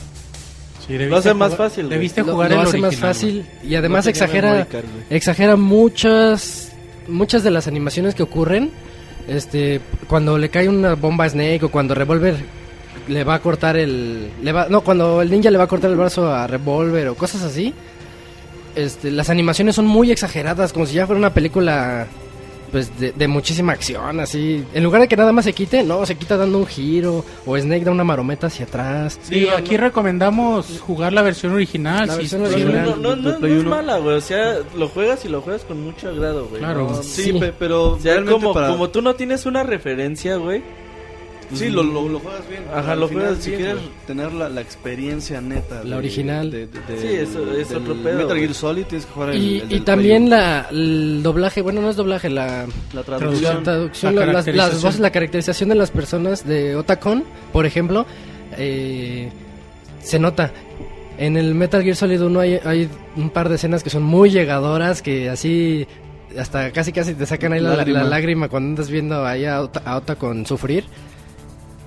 Sí, 0.87 0.97
Lo 0.99 1.17
hace 1.17 1.35
más 1.35 1.55
fácil. 1.57 1.89
Debiste 1.89 2.23
Lo, 2.23 2.33
jugar 2.35 2.51
lo 2.51 2.61
el 2.61 2.67
hace 2.69 2.79
más 2.79 2.89
original, 2.89 3.15
fácil 3.15 3.47
güey. 3.61 3.73
y 3.73 3.75
además 3.75 4.05
No 4.05 4.11
exagera 4.11 4.67
exagera 5.11 5.57
muchas 5.57 6.73
muchas 7.09 7.43
de 7.43 7.51
las 7.51 7.67
animaciones 7.67 8.15
que 8.15 8.23
ocurren. 8.23 8.71
Este, 9.29 9.81
cuando 10.09 10.39
le 10.39 10.49
cae 10.51 10.69
una 10.69 10.95
bomba 10.95 11.25
a 11.25 11.29
Snake 11.29 11.65
o 11.65 11.71
cuando 11.71 11.95
Revolver 11.97 12.37
le 13.09 13.25
va 13.25 13.35
a 13.35 13.39
cortar 13.41 13.77
el 13.77 14.31
le 14.43 14.53
va 14.53 14.69
no, 14.69 14.83
cuando 14.83 15.21
el 15.23 15.31
ninja 15.31 15.51
le 15.51 15.59
va 15.59 15.65
a 15.65 15.69
cortar 15.69 15.91
el 15.91 15.97
brazo 15.97 16.33
a 16.33 16.47
Revolver 16.47 17.09
o 17.09 17.15
cosas 17.17 17.43
así. 17.43 17.75
Este, 18.77 19.11
las 19.11 19.31
animaciones 19.31 19.75
son 19.75 19.87
muy 19.87 20.11
exageradas, 20.13 20.73
como 20.73 20.87
si 20.87 20.95
ya 20.95 21.07
fuera 21.07 21.19
una 21.19 21.33
película 21.35 22.07
pues 22.73 22.99
de, 22.99 23.13
de 23.13 23.29
muchísima 23.29 23.73
acción, 23.73 24.19
así. 24.21 24.63
En 24.75 24.83
lugar 24.85 25.01
de 25.01 25.09
que 25.09 25.17
nada 25.17 25.33
más 25.33 25.45
se 25.47 25.53
quite, 25.53 25.83
no, 25.85 26.05
se 26.05 26.17
quita 26.17 26.37
dando 26.37 26.59
un 26.59 26.67
giro 26.67 27.25
o 27.47 27.57
Snake 27.57 27.85
da 27.85 27.93
una 27.93 28.05
marometa 28.05 28.49
hacia 28.49 28.67
atrás. 28.67 29.19
Sí, 29.23 29.49
aquí 29.49 29.77
recomendamos 29.77 30.81
jugar 30.81 31.13
la 31.13 31.23
versión 31.23 31.53
original. 31.53 32.07
La 32.09 32.15
sí, 32.15 32.19
versión 32.19 32.41
sí, 32.47 32.51
No, 32.51 32.53
original. 32.55 32.85
no, 33.01 33.17
no, 33.17 33.17
no, 33.33 33.39
no 33.39 33.47
es 33.47 33.65
mala, 33.65 33.99
güey. 33.99 34.17
O 34.17 34.21
sea, 34.21 34.57
lo 34.77 34.89
juegas 34.89 35.25
y 35.25 35.29
lo 35.29 35.41
juegas 35.41 35.63
con 35.65 35.81
mucho 35.83 36.09
agrado, 36.09 36.47
güey. 36.49 36.61
Claro. 36.61 36.89
No, 36.91 37.03
Sí, 37.03 37.23
Sí. 37.23 37.33
pe- 37.35 37.55
pero 37.59 37.93
O 37.93 37.99
sea, 38.01 38.15
realmente 38.15 38.41
como, 38.41 38.53
para- 38.53 38.69
como 38.69 38.91
tú 38.91 39.01
no 39.01 39.15
tienes 39.15 39.47
una 39.47 39.63
referencia, 39.63 40.37
güey. 40.37 40.63
Sí, 41.55 41.69
lo, 41.71 41.83
lo, 41.83 42.09
lo 42.09 42.19
juegas 42.19 42.49
bien. 42.49 42.63
Ajá, 42.75 42.93
Al 42.93 43.01
lo 43.01 43.09
final, 43.09 43.25
juegas 43.27 43.45
si 43.45 43.51
bien, 43.51 43.63
quieres 43.63 43.83
güey. 43.83 43.95
tener 44.07 44.33
la, 44.33 44.49
la 44.49 44.61
experiencia 44.61 45.41
neta. 45.41 45.85
La 45.85 45.97
original. 45.97 46.51
de- 46.51 46.67
de- 46.67 46.81
de- 46.81 47.01
Sí, 47.01 47.07
eso 47.15 47.51
es 47.53 47.69
del 47.69 47.79
otro 47.79 47.95
pedo, 48.03 48.19
Metal. 48.19 48.39
Gear 48.39 48.55
Solid 48.55 48.85
tienes 48.87 49.07
que 49.07 49.13
jugar 49.13 49.31
el, 49.31 49.37
Y, 49.43 49.61
el 49.61 49.73
y 49.73 49.81
también 49.81 50.29
la, 50.29 50.67
el 50.71 51.21
doblaje, 51.23 51.63
bueno, 51.63 51.81
no 51.81 51.91
es 51.91 51.97
doblaje, 51.97 52.29
la. 52.31 52.67
La 52.67 52.67
la 52.95 53.03
traducción. 53.03 53.63
traducción, 53.63 54.15
La 54.17 54.27
la- 54.27 54.27
las, 54.33 54.35
las 54.35 54.45
caracterización. 54.47 54.83
voces, 54.83 55.01
la 55.01 55.11
caracterización 55.11 55.69
de 55.69 55.75
las 55.77 55.91
personas 55.91 56.47
de 56.47 56.75
Otacon, 56.77 57.25
por 57.53 57.65
ejemplo, 57.67 58.07
eh, 58.59 59.31
se 60.03 60.19
nota. 60.19 60.53
En 61.19 61.37
el 61.37 61.55
Metal 61.55 61.83
Gear 61.83 61.97
Solid 61.97 62.21
1 62.23 62.41
hay, 62.41 62.61
hay 62.65 62.89
un 63.17 63.31
par 63.31 63.49
de 63.49 63.55
escenas 63.55 63.83
que 63.83 63.89
son 63.91 64.03
muy 64.03 64.31
llegadoras, 64.31 65.01
que 65.01 65.31
así 65.31 65.87
hasta 66.39 66.71
casi 66.73 66.93
casi 66.93 67.15
te 67.15 67.25
sacan 67.25 67.55
ahí 67.55 67.61
Lágrima. 67.61 68.01
la 68.03 68.05
lágrima 68.05 68.49
cuando 68.51 68.71
andas 68.71 68.91
viendo 68.91 69.25
ahí 69.25 69.47
a, 69.47 69.63
Ota- 69.63 69.83
a 69.87 69.97
Otacon 69.97 70.45
sufrir. 70.45 70.85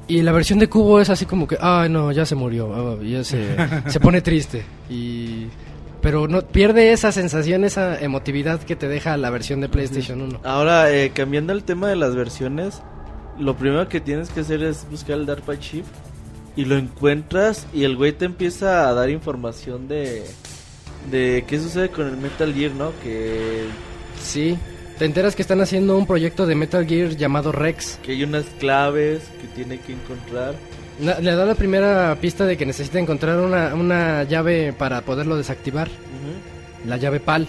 Y 0.10 0.22
la 0.24 0.34
versión 0.34 0.60
de 0.60 0.68
Cubo 0.68 1.00
es 1.00 1.10
así 1.10 1.26
como 1.26 1.48
que, 1.48 1.58
ay 1.62 1.90
no, 1.90 2.12
ya 2.12 2.26
se 2.26 2.36
murió, 2.36 2.74
ah, 2.74 2.98
ya 3.02 3.24
se, 3.24 3.56
se 3.88 4.00
pone 4.00 4.22
triste. 4.22 4.66
Y 4.90 5.46
pero 6.02 6.28
no 6.28 6.42
pierde 6.42 6.92
esa 6.94 7.12
sensación, 7.12 7.64
esa 7.64 8.00
emotividad 8.00 8.62
que 8.62 8.76
te 8.76 8.88
deja 8.88 9.16
la 9.18 9.30
versión 9.30 9.62
de 9.62 9.70
PlayStation 9.70 10.22
1. 10.22 10.42
Ahora, 10.44 10.92
eh, 10.92 11.12
cambiando 11.14 11.54
el 11.54 11.64
tema 11.64 11.90
de 11.90 11.96
las 11.96 12.16
versiones, 12.16 12.82
lo 13.38 13.56
primero 13.56 13.88
que 13.88 14.02
tienes 14.02 14.30
que 14.30 14.40
hacer 14.42 14.64
es 14.64 14.88
buscar 14.90 15.18
el 15.18 15.26
DARPA 15.26 15.60
chip 15.60 15.86
y 16.56 16.66
lo 16.66 16.78
encuentras 16.78 17.68
y 17.74 17.84
el 17.84 17.96
güey 17.96 18.12
te 18.14 18.26
empieza 18.26 18.90
a 18.90 18.94
dar 18.94 19.10
información 19.10 19.88
de 19.88 20.26
de 21.12 21.46
qué 21.48 21.60
sucede 21.60 21.90
con 21.90 22.08
el 22.08 22.18
Metal 22.18 22.54
Gear, 22.54 22.72
¿no? 22.72 22.92
Que, 23.04 23.66
Sí, 24.22 24.58
te 25.00 25.06
enteras 25.06 25.36
que 25.36 25.42
están 25.42 25.62
haciendo 25.62 25.98
un 25.98 26.06
proyecto 26.06 26.46
de 26.46 26.54
Metal 26.56 26.86
Gear 26.86 27.16
llamado 27.16 27.52
Rex. 27.52 27.98
que 28.04 28.12
hay 28.12 28.24
unas 28.24 28.46
claves 28.60 29.24
que 29.42 29.48
tiene 29.56 29.80
que 29.80 29.94
encontrar 29.94 30.54
Le 31.00 31.36
da 31.36 31.46
la 31.46 31.56
primera 31.56 32.16
pista 32.22 32.46
de 32.46 32.58
que 32.58 32.66
necesita 32.66 33.00
encontrar 33.00 33.40
una, 33.40 33.74
una 33.74 34.24
llave 34.24 34.74
para 34.74 35.02
poderlo 35.02 35.38
desactivar. 35.38 35.88
La 36.86 36.98
llave 36.98 37.20
PAL. 37.22 37.48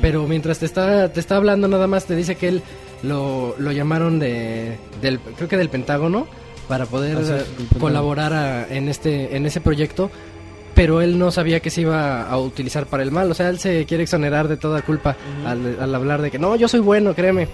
Pero 0.00 0.26
mientras 0.28 0.60
te 0.60 0.66
está, 0.66 1.12
te 1.12 1.18
está 1.18 1.36
hablando 1.36 1.66
nada 1.66 1.86
más 1.88 2.04
te 2.06 2.14
dice 2.14 2.36
que 2.36 2.48
él 2.48 2.62
lo, 3.02 3.56
lo 3.58 3.72
llamaron 3.72 4.18
de, 4.20 4.78
del, 5.02 5.18
creo 5.18 5.48
que 5.48 5.56
del 5.56 5.68
Pentágono 5.68 6.28
para 6.68 6.86
poder 6.86 7.16
Ah, 7.18 7.40
sí, 7.58 7.78
colaborar 7.80 8.32
a- 8.32 8.68
en, 8.72 8.88
este, 8.88 9.36
en 9.36 9.44
ese 9.46 9.60
proyecto. 9.60 10.10
Pero 10.76 11.00
él 11.00 11.18
no 11.18 11.32
sabía 11.32 11.58
que 11.60 11.70
se 11.70 11.80
iba 11.80 12.22
a 12.28 12.38
utilizar 12.38 12.86
para 12.86 13.02
el 13.02 13.10
mal. 13.10 13.28
O 13.30 13.34
sea, 13.34 13.48
él 13.48 13.58
se 13.58 13.84
quiere 13.86 14.04
exonerar 14.04 14.46
de 14.46 14.56
toda 14.58 14.82
culpa 14.82 15.16
al, 15.44 15.78
al 15.80 15.92
hablar 15.94 16.22
de 16.22 16.30
que 16.30 16.38
no, 16.38 16.54
yo 16.54 16.68
soy 16.68 16.78
bueno, 16.80 17.14
créeme. 17.14 17.48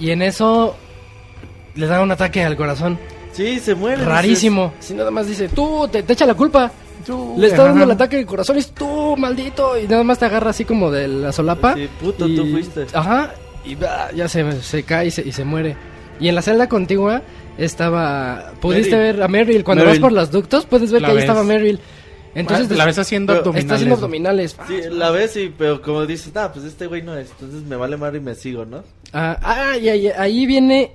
Y 0.00 0.10
en 0.10 0.22
eso 0.22 0.74
le 1.74 1.86
da 1.86 2.00
un 2.00 2.10
ataque 2.10 2.42
al 2.42 2.56
corazón. 2.56 2.98
Sí, 3.32 3.60
se 3.60 3.74
muere. 3.74 4.04
Rarísimo. 4.04 4.72
Si 4.80 4.94
nada 4.94 5.10
más 5.10 5.26
dice, 5.26 5.48
tú, 5.48 5.86
te, 5.92 6.02
te 6.02 6.14
echa 6.14 6.26
la 6.26 6.34
culpa. 6.34 6.72
Le 7.36 7.46
está 7.48 7.64
dando 7.64 7.84
el 7.84 7.90
ataque 7.90 8.18
al 8.18 8.26
corazón 8.26 8.56
y 8.56 8.60
es 8.60 8.72
tú, 8.72 9.14
maldito. 9.16 9.78
Y 9.78 9.86
nada 9.86 10.02
más 10.04 10.18
te 10.18 10.24
agarra 10.26 10.50
así 10.50 10.64
como 10.64 10.90
de 10.90 11.08
la 11.08 11.32
solapa. 11.32 11.74
Sí, 11.74 11.88
puto, 12.00 12.26
y- 12.26 12.36
tú 12.36 12.46
fuiste. 12.46 12.86
Ajá. 12.94 13.34
Y 13.64 13.74
bah, 13.74 14.08
ya 14.14 14.28
se, 14.28 14.60
se 14.62 14.82
cae 14.82 15.08
y 15.08 15.10
se, 15.10 15.22
y 15.22 15.32
se 15.32 15.44
muere. 15.44 15.76
Y 16.18 16.28
en 16.28 16.34
la 16.34 16.42
celda 16.42 16.68
contigua 16.68 17.22
estaba... 17.64 18.52
¿Pudiste 18.60 18.96
Meryl. 18.96 19.12
ver 19.16 19.22
a 19.22 19.28
Meryl? 19.28 19.64
Cuando 19.64 19.84
Meryl. 19.84 20.00
vas 20.00 20.10
por 20.10 20.12
los 20.16 20.30
ductos, 20.30 20.66
puedes 20.66 20.90
ver 20.92 21.02
La 21.02 21.08
que 21.08 21.12
ahí 21.12 21.16
ves. 21.16 21.24
estaba 21.24 21.44
Meryl. 21.44 21.78
Entonces 22.34 22.68
Ah, 22.70 22.74
la 22.76 22.84
ves 22.86 22.98
haciendo 22.98 23.32
abdominales. 23.32 23.64
Está 23.64 23.74
haciendo 23.74 23.94
abdominales. 23.96 24.56
Sí, 24.68 24.80
la 24.90 25.10
ves 25.10 25.36
y, 25.36 25.52
pero 25.56 25.82
como 25.82 26.06
dices, 26.06 26.30
ah, 26.36 26.52
pues 26.52 26.64
este 26.64 26.86
güey 26.86 27.02
no 27.02 27.16
es, 27.16 27.28
entonces 27.32 27.62
me 27.62 27.74
vale 27.76 27.96
madre 27.96 28.18
y 28.18 28.20
me 28.20 28.34
sigo, 28.36 28.64
¿no? 28.64 28.84
Ah, 29.12 29.36
ah, 29.42 29.76
y 29.76 29.88
ahí, 29.88 30.08
ahí 30.08 30.46
viene 30.46 30.92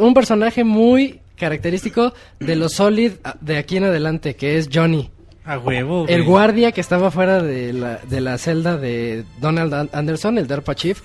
un 0.00 0.14
personaje 0.14 0.64
muy 0.64 1.20
característico 1.36 2.12
de 2.40 2.56
los 2.56 2.72
Solid 2.72 3.12
ah, 3.22 3.36
de 3.40 3.56
aquí 3.56 3.76
en 3.76 3.84
adelante, 3.84 4.34
que 4.34 4.58
es 4.58 4.68
Johnny. 4.72 5.10
A 5.44 5.58
huevo, 5.58 6.06
El 6.08 6.22
güey. 6.22 6.26
guardia 6.28 6.72
que 6.72 6.80
estaba 6.80 7.10
fuera 7.12 7.40
de 7.40 7.72
la, 7.72 8.00
de 8.08 8.20
la 8.20 8.36
celda 8.36 8.76
de 8.76 9.24
Donald 9.40 9.72
An- 9.72 9.90
Anderson, 9.92 10.36
el 10.38 10.46
DARPA 10.48 10.74
Chief, 10.74 11.00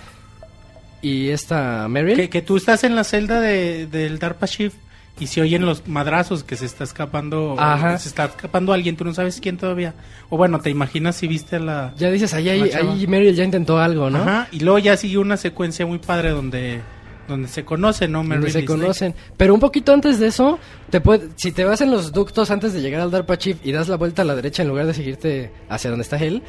y 1.03 1.29
esta 1.29 1.87
Meryl. 1.89 2.15
Que, 2.15 2.29
que 2.29 2.41
tú 2.41 2.57
estás 2.57 2.83
en 2.83 2.95
la 2.95 3.03
celda 3.03 3.39
de, 3.41 3.85
del 3.87 4.17
DARPA 4.17 4.47
Chief 4.47 4.73
y 5.19 5.27
se 5.27 5.41
oyen 5.41 5.65
los 5.65 5.87
madrazos 5.87 6.43
que 6.43 6.55
se 6.55 6.65
está 6.65 6.85
escapando. 6.85 7.55
Ajá. 7.59 7.99
Se 7.99 8.07
está 8.07 8.25
escapando 8.25 8.73
alguien, 8.73 8.95
tú 8.95 9.03
no 9.03 9.13
sabes 9.13 9.39
quién 9.39 9.57
todavía. 9.57 9.93
O 10.29 10.37
bueno, 10.37 10.59
te 10.59 10.69
imaginas 10.69 11.17
si 11.17 11.27
viste 11.27 11.59
la. 11.59 11.93
Ya 11.97 12.09
dices, 12.09 12.33
ahí, 12.33 12.49
ahí, 12.49 12.71
ahí 12.71 13.05
Meryl 13.05 13.35
ya 13.35 13.43
intentó 13.43 13.77
algo, 13.79 14.09
¿no? 14.09 14.19
Ajá. 14.19 14.47
Y 14.51 14.61
luego 14.61 14.79
ya 14.79 14.97
sigue 14.97 15.17
una 15.17 15.35
secuencia 15.37 15.85
muy 15.85 15.99
padre 15.99 16.29
donde, 16.29 16.79
donde 17.27 17.49
se 17.49 17.65
conocen, 17.65 18.13
¿no? 18.13 18.19
Donde 18.19 18.37
Meryl 18.37 18.51
se 18.51 18.65
conocen. 18.65 19.13
Pero 19.35 19.53
un 19.53 19.59
poquito 19.59 19.93
antes 19.93 20.19
de 20.19 20.27
eso, 20.27 20.57
te 20.89 21.01
puede, 21.01 21.29
si 21.35 21.51
te 21.51 21.65
vas 21.65 21.81
en 21.81 21.91
los 21.91 22.13
ductos 22.13 22.49
antes 22.49 22.71
de 22.71 22.81
llegar 22.81 23.01
al 23.01 23.11
DARPA 23.11 23.37
Chief 23.37 23.57
y 23.61 23.73
das 23.73 23.89
la 23.89 23.97
vuelta 23.97 24.21
a 24.21 24.25
la 24.25 24.35
derecha 24.35 24.63
en 24.63 24.69
lugar 24.69 24.87
de 24.87 24.93
seguirte 24.93 25.51
hacia 25.67 25.89
donde 25.89 26.03
está 26.03 26.15
él, 26.17 26.41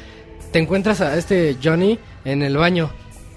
te 0.51 0.59
encuentras 0.59 1.01
a 1.01 1.17
este 1.17 1.57
Johnny 1.61 1.99
en 2.23 2.41
el 2.41 2.55
baño. 2.55 2.89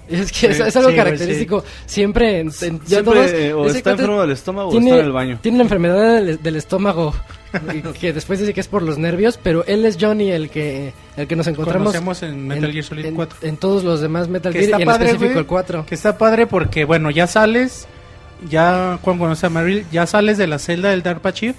Es 0.09 0.31
que 0.31 0.47
es, 0.47 0.57
Sí, 0.57 0.63
es 0.65 0.75
algo 0.75 0.89
sí, 0.89 0.95
característico. 0.95 1.63
Siempre, 1.85 2.39
en, 2.39 2.47
en- 2.61 2.79
ya 2.81 2.85
Siempre 2.87 3.13
todos- 3.13 3.31
eh, 3.31 3.53
o 3.53 3.67
está 3.67 3.91
enfermo 3.91 4.21
del 4.21 4.31
estómago 4.31 4.69
o 4.69 4.71
tiene, 4.71 4.87
está 4.89 4.99
en 4.99 5.05
el 5.05 5.11
baño. 5.11 5.39
Tiene 5.41 5.57
la 5.59 5.63
enfermedad 5.63 6.15
del, 6.23 6.41
del 6.41 6.55
estómago, 6.55 7.13
que 7.99 8.13
después 8.13 8.39
dice 8.39 8.53
que 8.53 8.59
es 8.61 8.67
por 8.67 8.81
los 8.81 8.97
nervios, 8.97 9.39
pero 9.41 9.63
él 9.67 9.85
es 9.85 9.97
Johnny 9.99 10.31
el 10.31 10.49
que, 10.49 10.93
el 11.17 11.27
que 11.27 11.35
nos 11.35 11.47
encontramos 11.47 11.87
Conocemos 11.87 12.23
en 12.23 12.47
Metal 12.47 12.71
Gear 12.71 12.83
Solid 12.83 13.05
en- 13.05 13.15
4. 13.15 13.37
en 13.43 13.57
todos 13.57 13.83
los 13.83 14.01
demás 14.01 14.27
Metal 14.29 14.51
Que 14.51 14.59
Gear 14.65 14.79
y 14.79 14.83
en 14.83 14.87
padre, 14.87 15.05
específico 15.05 15.29
güey, 15.33 15.39
el 15.41 15.45
4. 15.47 15.85
Que 15.85 15.95
está 15.95 16.17
padre 16.17 16.47
porque, 16.47 16.85
bueno, 16.85 17.11
ya 17.11 17.27
sales, 17.27 17.87
ya 18.49 18.97
cuando 19.01 19.23
conoces 19.25 19.43
a 19.43 19.49
Meryl, 19.49 19.85
ya 19.91 20.07
sales 20.07 20.37
de 20.37 20.47
la 20.47 20.59
celda 20.59 20.89
del 20.89 21.03
DARPA 21.03 21.33
Chief 21.33 21.55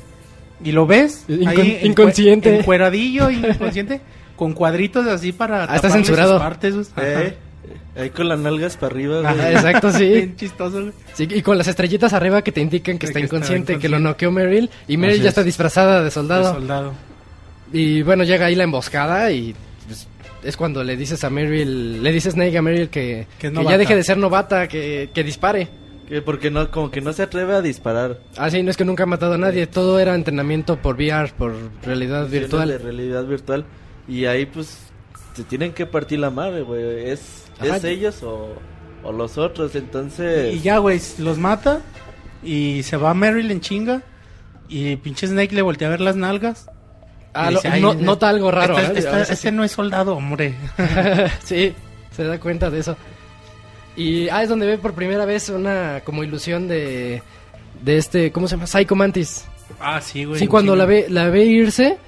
y 0.64 0.72
lo 0.72 0.86
ves 0.86 1.24
Incon- 1.28 1.48
ahí 1.48 1.78
inconsciente. 1.84 2.58
encueradillo, 2.58 3.30
inconsciente, 3.30 4.00
con 4.36 4.54
cuadritos 4.54 5.06
así 5.06 5.32
para 5.32 5.64
Ah, 5.70 5.76
está 5.76 5.90
censurado. 5.90 6.32
sus 6.34 6.40
partes. 6.42 6.74
Eh, 6.96 7.36
ahí 7.96 8.10
con 8.10 8.28
las 8.28 8.38
nalgas 8.38 8.76
para 8.76 8.92
arriba, 8.94 9.20
güey. 9.20 9.26
Ajá, 9.32 9.52
exacto, 9.52 9.90
sí. 9.92 10.08
Bien 10.08 10.36
chistoso, 10.36 10.80
güey. 10.80 10.92
Sí, 11.14 11.28
y 11.30 11.42
con 11.42 11.58
las 11.58 11.66
estrellitas 11.68 12.12
arriba 12.12 12.42
que 12.42 12.52
te 12.52 12.60
indican 12.60 12.98
que 12.98 13.06
De 13.06 13.10
está 13.10 13.20
que 13.20 13.24
está 13.24 13.36
inconsciente, 13.36 13.78
que 13.78 13.88
lo 13.88 13.96
inconsciente. 13.98 14.26
noqueó 14.26 14.30
Meryl, 14.32 14.70
y 14.88 14.96
Meryl 14.96 15.14
Así 15.14 15.22
ya 15.22 15.28
es. 15.28 15.32
está 15.32 15.42
disfrazada 15.42 16.02
de 16.02 16.10
soldado. 16.10 16.48
De 16.48 16.54
soldado. 16.60 16.92
Y 17.72 18.02
bueno, 18.02 18.24
llega 18.24 18.46
ahí 18.46 18.54
la 18.54 18.64
emboscada 18.64 19.30
y 19.30 19.54
pues, 19.86 20.06
es 20.42 20.56
cuando 20.56 20.82
le 20.82 20.96
dices 20.96 21.22
a 21.24 21.30
Meryl, 21.30 22.02
le 22.02 22.12
dices 22.12 22.34
Snake 22.34 22.56
a 22.58 22.62
Meryl 22.62 22.88
que, 22.88 23.26
Que 23.38 23.52
que 23.52 23.64
ya 23.64 23.78
deje 23.78 23.94
de 23.94 24.02
ser 24.02 24.16
novata, 24.18 24.66
que, 24.68 25.10
que 25.14 25.22
dispare. 25.22 25.68
Que 26.08 26.22
porque 26.22 26.50
no, 26.50 26.68
como 26.72 26.90
que 26.90 27.00
no 27.00 27.12
se 27.12 27.22
atreve 27.22 27.54
a 27.54 27.62
disparar. 27.62 28.18
Ah, 28.36 28.50
sí, 28.50 28.62
no 28.64 28.70
es 28.72 28.76
que 28.76 28.84
nunca 28.84 29.04
ha 29.04 29.06
matado 29.06 29.34
a 29.34 29.38
nadie, 29.38 29.68
todo 29.68 30.00
era 30.00 30.16
entrenamiento 30.16 30.76
por 30.76 30.96
VR, 30.96 31.32
por 31.38 31.54
realidad 31.84 32.26
De 32.26 32.40
virtual. 32.40 32.80
realidad 32.82 33.24
virtual. 33.24 33.64
Y 34.08 34.24
ahí 34.24 34.44
pues 34.46 34.76
se 35.36 35.44
tienen 35.44 35.72
que 35.72 35.86
partir 35.86 36.18
la 36.18 36.30
madre, 36.30 36.62
güey. 36.62 37.08
¿Es, 37.10 37.44
Ajá. 37.60 37.76
¿Es 37.76 37.84
ellos 37.84 38.22
o, 38.22 38.48
o 39.02 39.12
los 39.12 39.38
otros? 39.38 39.74
Entonces... 39.74 40.54
Y 40.54 40.60
ya, 40.60 40.78
güey, 40.78 41.00
los 41.18 41.38
mata 41.38 41.80
y 42.42 42.82
se 42.82 42.96
va 42.96 43.12
Meryl 43.14 43.50
en 43.50 43.60
chinga 43.60 44.02
y 44.68 44.96
pinche 44.96 45.26
Snake 45.26 45.54
le 45.54 45.62
voltea 45.62 45.88
a 45.88 45.90
ver 45.90 46.00
las 46.00 46.16
nalgas. 46.16 46.66
Ah, 47.34 47.50
dice, 47.50 47.68
"Ay, 47.68 47.80
no- 47.80 47.94
nota 47.94 48.28
algo 48.28 48.50
raro. 48.50 48.76
este- 48.78 48.92
¿eh? 48.94 48.98
este- 48.98 49.20
este 49.22 49.36
sí. 49.36 49.50
no 49.52 49.62
es 49.62 49.72
soldado, 49.72 50.16
hombre. 50.16 50.54
sí, 51.44 51.74
se 52.10 52.24
da 52.24 52.40
cuenta 52.40 52.70
de 52.70 52.80
eso. 52.80 52.96
Y 53.96 54.28
ah, 54.28 54.42
es 54.42 54.48
donde 54.48 54.66
ve 54.66 54.78
por 54.78 54.94
primera 54.94 55.24
vez 55.24 55.48
una 55.48 56.00
como 56.04 56.24
ilusión 56.24 56.66
de 56.68 57.22
de 57.82 57.96
este, 57.98 58.30
¿cómo 58.32 58.46
se 58.48 58.56
llama? 58.56 58.66
Psycho 58.66 58.94
Mantis. 58.94 59.44
ah, 59.80 60.00
sí, 60.00 60.24
güey. 60.24 60.38
Sí, 60.38 60.46
cuando 60.46 60.74
la 60.76 60.84
ve 60.86 61.06
la 61.08 61.28
ve 61.30 61.44
irse, 61.44 61.98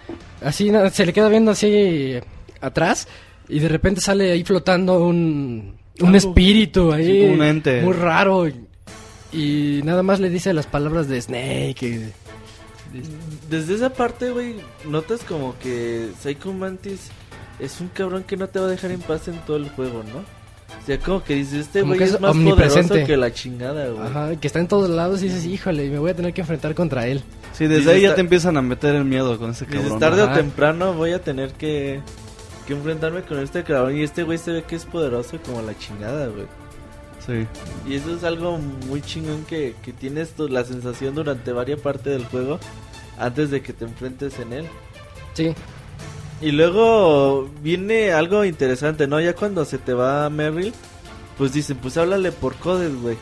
así 0.44 0.70
se 0.92 1.06
le 1.06 1.12
queda 1.12 1.28
viendo 1.28 1.50
así 1.52 2.14
atrás 2.60 3.08
y 3.48 3.58
de 3.58 3.68
repente 3.68 4.00
sale 4.00 4.32
ahí 4.32 4.44
flotando 4.44 5.04
un 5.04 5.74
un 6.00 6.06
Algo. 6.06 6.16
espíritu 6.16 6.92
ahí 6.92 7.06
Sí, 7.06 7.20
un 7.34 7.42
ente. 7.42 7.82
muy 7.82 7.92
raro 7.92 8.48
y, 8.48 8.54
y 9.32 9.80
nada 9.84 10.02
más 10.02 10.20
le 10.20 10.30
dice 10.30 10.52
las 10.54 10.66
palabras 10.66 11.06
de 11.08 11.20
Snake. 11.20 11.76
y- 11.82 12.12
Desde 13.50 13.74
esa 13.74 13.90
parte, 13.90 14.30
güey, 14.30 14.56
notas 14.86 15.20
como 15.24 15.54
que 15.58 16.08
Psycho 16.20 16.52
Mantis 16.52 17.10
es 17.58 17.80
un 17.80 17.88
cabrón 17.88 18.24
que 18.26 18.36
no 18.36 18.48
te 18.48 18.58
va 18.58 18.66
a 18.66 18.68
dejar 18.70 18.90
en 18.90 19.00
paz 19.00 19.28
en 19.28 19.36
todo 19.46 19.56
el 19.58 19.68
juego, 19.70 20.02
¿no? 20.12 20.18
O 20.20 20.86
sea, 20.86 20.98
como 20.98 21.22
que 21.22 21.34
dices, 21.36 21.54
este 21.66 21.82
güey 21.82 22.02
es 22.02 22.14
es 22.14 22.20
más 22.20 22.32
omnipresente. 22.32 22.88
poderoso 22.88 23.06
que 23.06 23.16
la 23.16 23.32
chingada, 23.32 23.88
güey. 23.88 24.06
Ajá, 24.06 24.36
que 24.36 24.46
está 24.46 24.58
en 24.58 24.66
todos 24.68 24.90
lados 24.90 25.22
y 25.22 25.26
dices, 25.28 25.44
"Híjole, 25.46 25.88
me 25.90 25.98
voy 25.98 26.10
a 26.10 26.14
tener 26.16 26.32
que 26.32 26.40
enfrentar 26.40 26.74
contra 26.74 27.06
él." 27.06 27.22
Sí, 27.52 27.64
desde 27.66 27.76
Dices, 27.80 27.94
ahí 27.94 28.00
ya 28.02 28.14
te 28.14 28.20
empiezan 28.22 28.56
a 28.56 28.62
meter 28.62 28.94
el 28.94 29.04
miedo 29.04 29.38
con 29.38 29.50
ese 29.50 29.64
Dices, 29.66 29.80
cabrón. 29.82 30.00
tarde 30.00 30.22
Ajá. 30.22 30.32
o 30.32 30.36
temprano 30.36 30.94
voy 30.94 31.12
a 31.12 31.20
tener 31.22 31.52
que, 31.52 32.00
que 32.66 32.72
enfrentarme 32.74 33.22
con 33.22 33.38
este 33.40 33.62
cabrón. 33.64 33.96
Y 33.96 34.02
este 34.02 34.22
güey 34.22 34.38
se 34.38 34.52
ve 34.52 34.62
que 34.64 34.76
es 34.76 34.84
poderoso 34.84 35.38
como 35.44 35.62
la 35.62 35.76
chingada, 35.78 36.26
güey. 36.28 36.46
Sí. 37.26 37.46
Y 37.88 37.94
eso 37.94 38.16
es 38.16 38.24
algo 38.24 38.58
muy 38.58 39.00
chingón 39.00 39.44
que, 39.44 39.74
que 39.82 39.92
tienes 39.92 40.30
tu- 40.30 40.48
la 40.48 40.64
sensación 40.64 41.14
durante 41.14 41.52
varias 41.52 41.80
partes 41.80 42.12
del 42.14 42.24
juego 42.26 42.58
antes 43.18 43.50
de 43.50 43.62
que 43.62 43.72
te 43.72 43.84
enfrentes 43.84 44.38
en 44.40 44.52
él. 44.52 44.64
Sí. 45.34 45.54
Y 46.40 46.50
luego 46.50 47.48
viene 47.62 48.12
algo 48.12 48.44
interesante, 48.44 49.06
¿no? 49.06 49.20
Ya 49.20 49.34
cuando 49.36 49.64
se 49.64 49.78
te 49.78 49.92
va 49.94 50.28
Merrill, 50.30 50.72
pues 51.38 51.52
dicen, 51.52 51.76
pues 51.76 51.96
háblale 51.96 52.32
por 52.32 52.56
codes, 52.56 52.92
güey. 53.00 53.16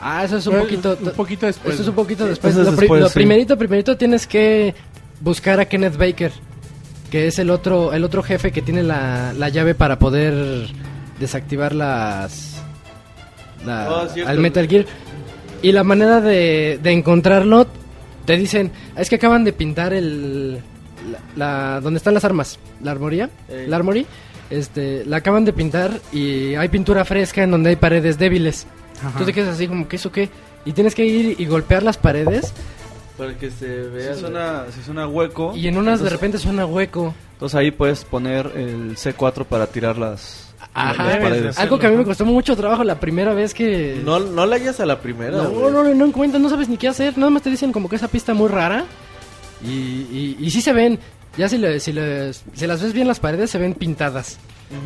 Ah, 0.00 0.24
eso 0.24 0.38
es 0.38 0.46
un 0.46 0.54
Bueno, 0.54 0.64
poquito 0.68 0.96
un 1.00 1.10
poquito 1.12 1.46
después. 1.46 1.74
Eso 1.74 1.82
es 1.82 1.88
un 1.90 1.94
poquito 1.94 2.24
después. 2.26 2.56
Es 2.56 2.64
lo, 2.64 2.72
pri- 2.72 2.80
después, 2.80 3.00
lo 3.02 3.08
sí. 3.08 3.14
primerito, 3.14 3.58
primerito 3.58 3.96
tienes 3.98 4.26
que 4.26 4.74
buscar 5.20 5.60
a 5.60 5.66
Kenneth 5.66 5.96
Baker, 5.98 6.32
que 7.12 7.26
es 7.26 7.38
el 7.38 7.50
otro, 7.50 7.92
el 7.92 8.02
otro 8.04 8.22
jefe 8.22 8.50
que 8.52 8.62
tiene 8.62 8.82
la, 8.82 9.34
la 9.36 9.50
llave 9.50 9.74
para 9.74 9.98
poder 9.98 10.66
desactivar 11.20 11.74
las, 11.74 12.54
la- 13.66 13.88
Oh, 13.90 14.08
al 14.26 14.38
Metal 14.38 14.66
Gear. 14.66 14.86
Y 15.60 15.72
la 15.72 15.84
manera 15.84 16.20
de, 16.22 16.80
de 16.82 16.90
encontrarlo, 16.90 17.66
te 18.24 18.36
dicen, 18.38 18.72
es 18.96 19.10
que 19.10 19.16
acaban 19.16 19.44
de 19.44 19.52
pintar 19.52 19.92
el, 19.92 20.54
la, 21.36 21.74
la- 21.74 21.80
donde 21.82 21.98
están 21.98 22.14
las 22.14 22.24
armas, 22.24 22.58
la 22.82 22.92
armoría, 22.92 23.28
Ey. 23.48 23.66
la 23.66 23.76
armory, 23.76 24.06
este, 24.48 25.04
la 25.04 25.18
acaban 25.18 25.44
de 25.44 25.52
pintar 25.52 25.92
y 26.12 26.54
hay 26.54 26.68
pintura 26.68 27.04
fresca 27.04 27.42
en 27.42 27.50
donde 27.50 27.68
hay 27.70 27.76
paredes 27.76 28.18
débiles. 28.18 28.66
Ajá. 29.04 29.18
Tú 29.18 29.24
te 29.26 29.32
quedas 29.34 29.54
así 29.54 29.68
como 29.68 29.86
que 29.86 29.96
eso 29.96 30.10
qué. 30.10 30.30
Y 30.64 30.72
tienes 30.72 30.94
que 30.94 31.04
ir 31.04 31.36
y 31.38 31.44
golpear 31.44 31.82
las 31.82 31.98
paredes. 31.98 32.52
Para 33.18 33.34
que 33.36 33.50
se 33.50 33.66
vea. 33.66 34.14
Si 34.14 34.20
suena, 34.20 34.64
si 34.74 34.82
suena 34.82 35.06
hueco, 35.06 35.52
Y 35.54 35.68
en 35.68 35.76
unas 35.76 36.00
de 36.00 36.06
entonces- 36.06 36.12
repente 36.12 36.38
suena 36.38 36.66
hueco. 36.66 37.14
entonces 37.34 37.56
ahí 37.58 37.70
puedes 37.70 38.04
poner 38.04 38.50
el 38.56 38.96
C4 38.96 39.44
para 39.44 39.66
tirar 39.66 39.98
las, 39.98 40.54
Ajá. 40.72 41.04
las 41.20 41.54
de 41.56 41.62
Algo 41.62 41.78
que 41.78 41.86
a 41.86 41.90
mí 41.90 41.96
me 41.96 42.04
costó 42.04 42.24
mucho 42.24 42.56
trabajo 42.56 42.84
la 42.84 42.98
primera 43.00 43.34
vez 43.34 43.52
que. 43.54 44.00
No, 44.04 44.18
no 44.18 44.46
la 44.46 44.56
hallas 44.56 44.80
a 44.80 44.86
la 44.86 45.00
primera, 45.00 45.36
no, 45.36 45.50
güey. 45.50 45.72
no, 45.72 45.84
no, 45.84 45.94
no 45.94 46.04
encuentras, 46.06 46.40
no 46.42 46.48
sabes 46.48 46.68
ni 46.68 46.76
qué 46.78 46.88
hacer. 46.88 47.18
Nada 47.18 47.30
más 47.30 47.42
te 47.42 47.50
dicen 47.50 47.70
como 47.72 47.88
que 47.88 47.96
esa 47.96 48.08
pista 48.08 48.32
muy 48.34 48.48
rara. 48.48 48.84
Y, 49.64 49.68
y, 49.70 50.36
y 50.40 50.50
sí 50.50 50.60
se 50.62 50.72
ven. 50.72 50.98
Ya 51.36 51.48
si, 51.48 51.56
le- 51.58 51.80
si, 51.80 51.92
le- 51.92 52.32
si 52.32 52.66
las 52.66 52.82
ves 52.82 52.92
bien 52.92 53.08
las 53.08 53.20
paredes 53.20 53.50
se 53.50 53.58
ven 53.58 53.74
pintadas. 53.74 54.38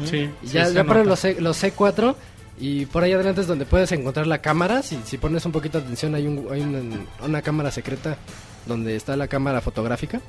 Sí, 0.04 0.28
Y 0.42 0.46
sí 0.48 0.54
ya 0.54 0.66
se 0.66 0.74
ya 0.74 0.84
para 0.84 0.98
nota. 1.00 1.10
los, 1.10 1.20
C, 1.20 1.36
los 1.40 1.62
C4 1.62 2.14
Y 2.58 2.86
por 2.86 3.02
ahí 3.02 3.12
adelante 3.12 3.42
es 3.42 3.46
donde 3.46 3.66
puedes 3.66 3.92
encontrar 3.92 4.26
la 4.26 4.38
cámara. 4.38 4.82
Si, 4.82 4.98
si 5.04 5.18
pones 5.18 5.44
un 5.44 5.52
poquito 5.52 5.78
de 5.78 5.84
atención, 5.84 6.14
hay, 6.14 6.26
un, 6.26 6.46
hay 6.50 6.62
una, 6.62 6.80
una 7.24 7.42
cámara 7.42 7.70
secreta 7.70 8.16
donde 8.66 8.96
está 8.96 9.16
la 9.16 9.28
cámara 9.28 9.60
fotográfica. 9.60 10.20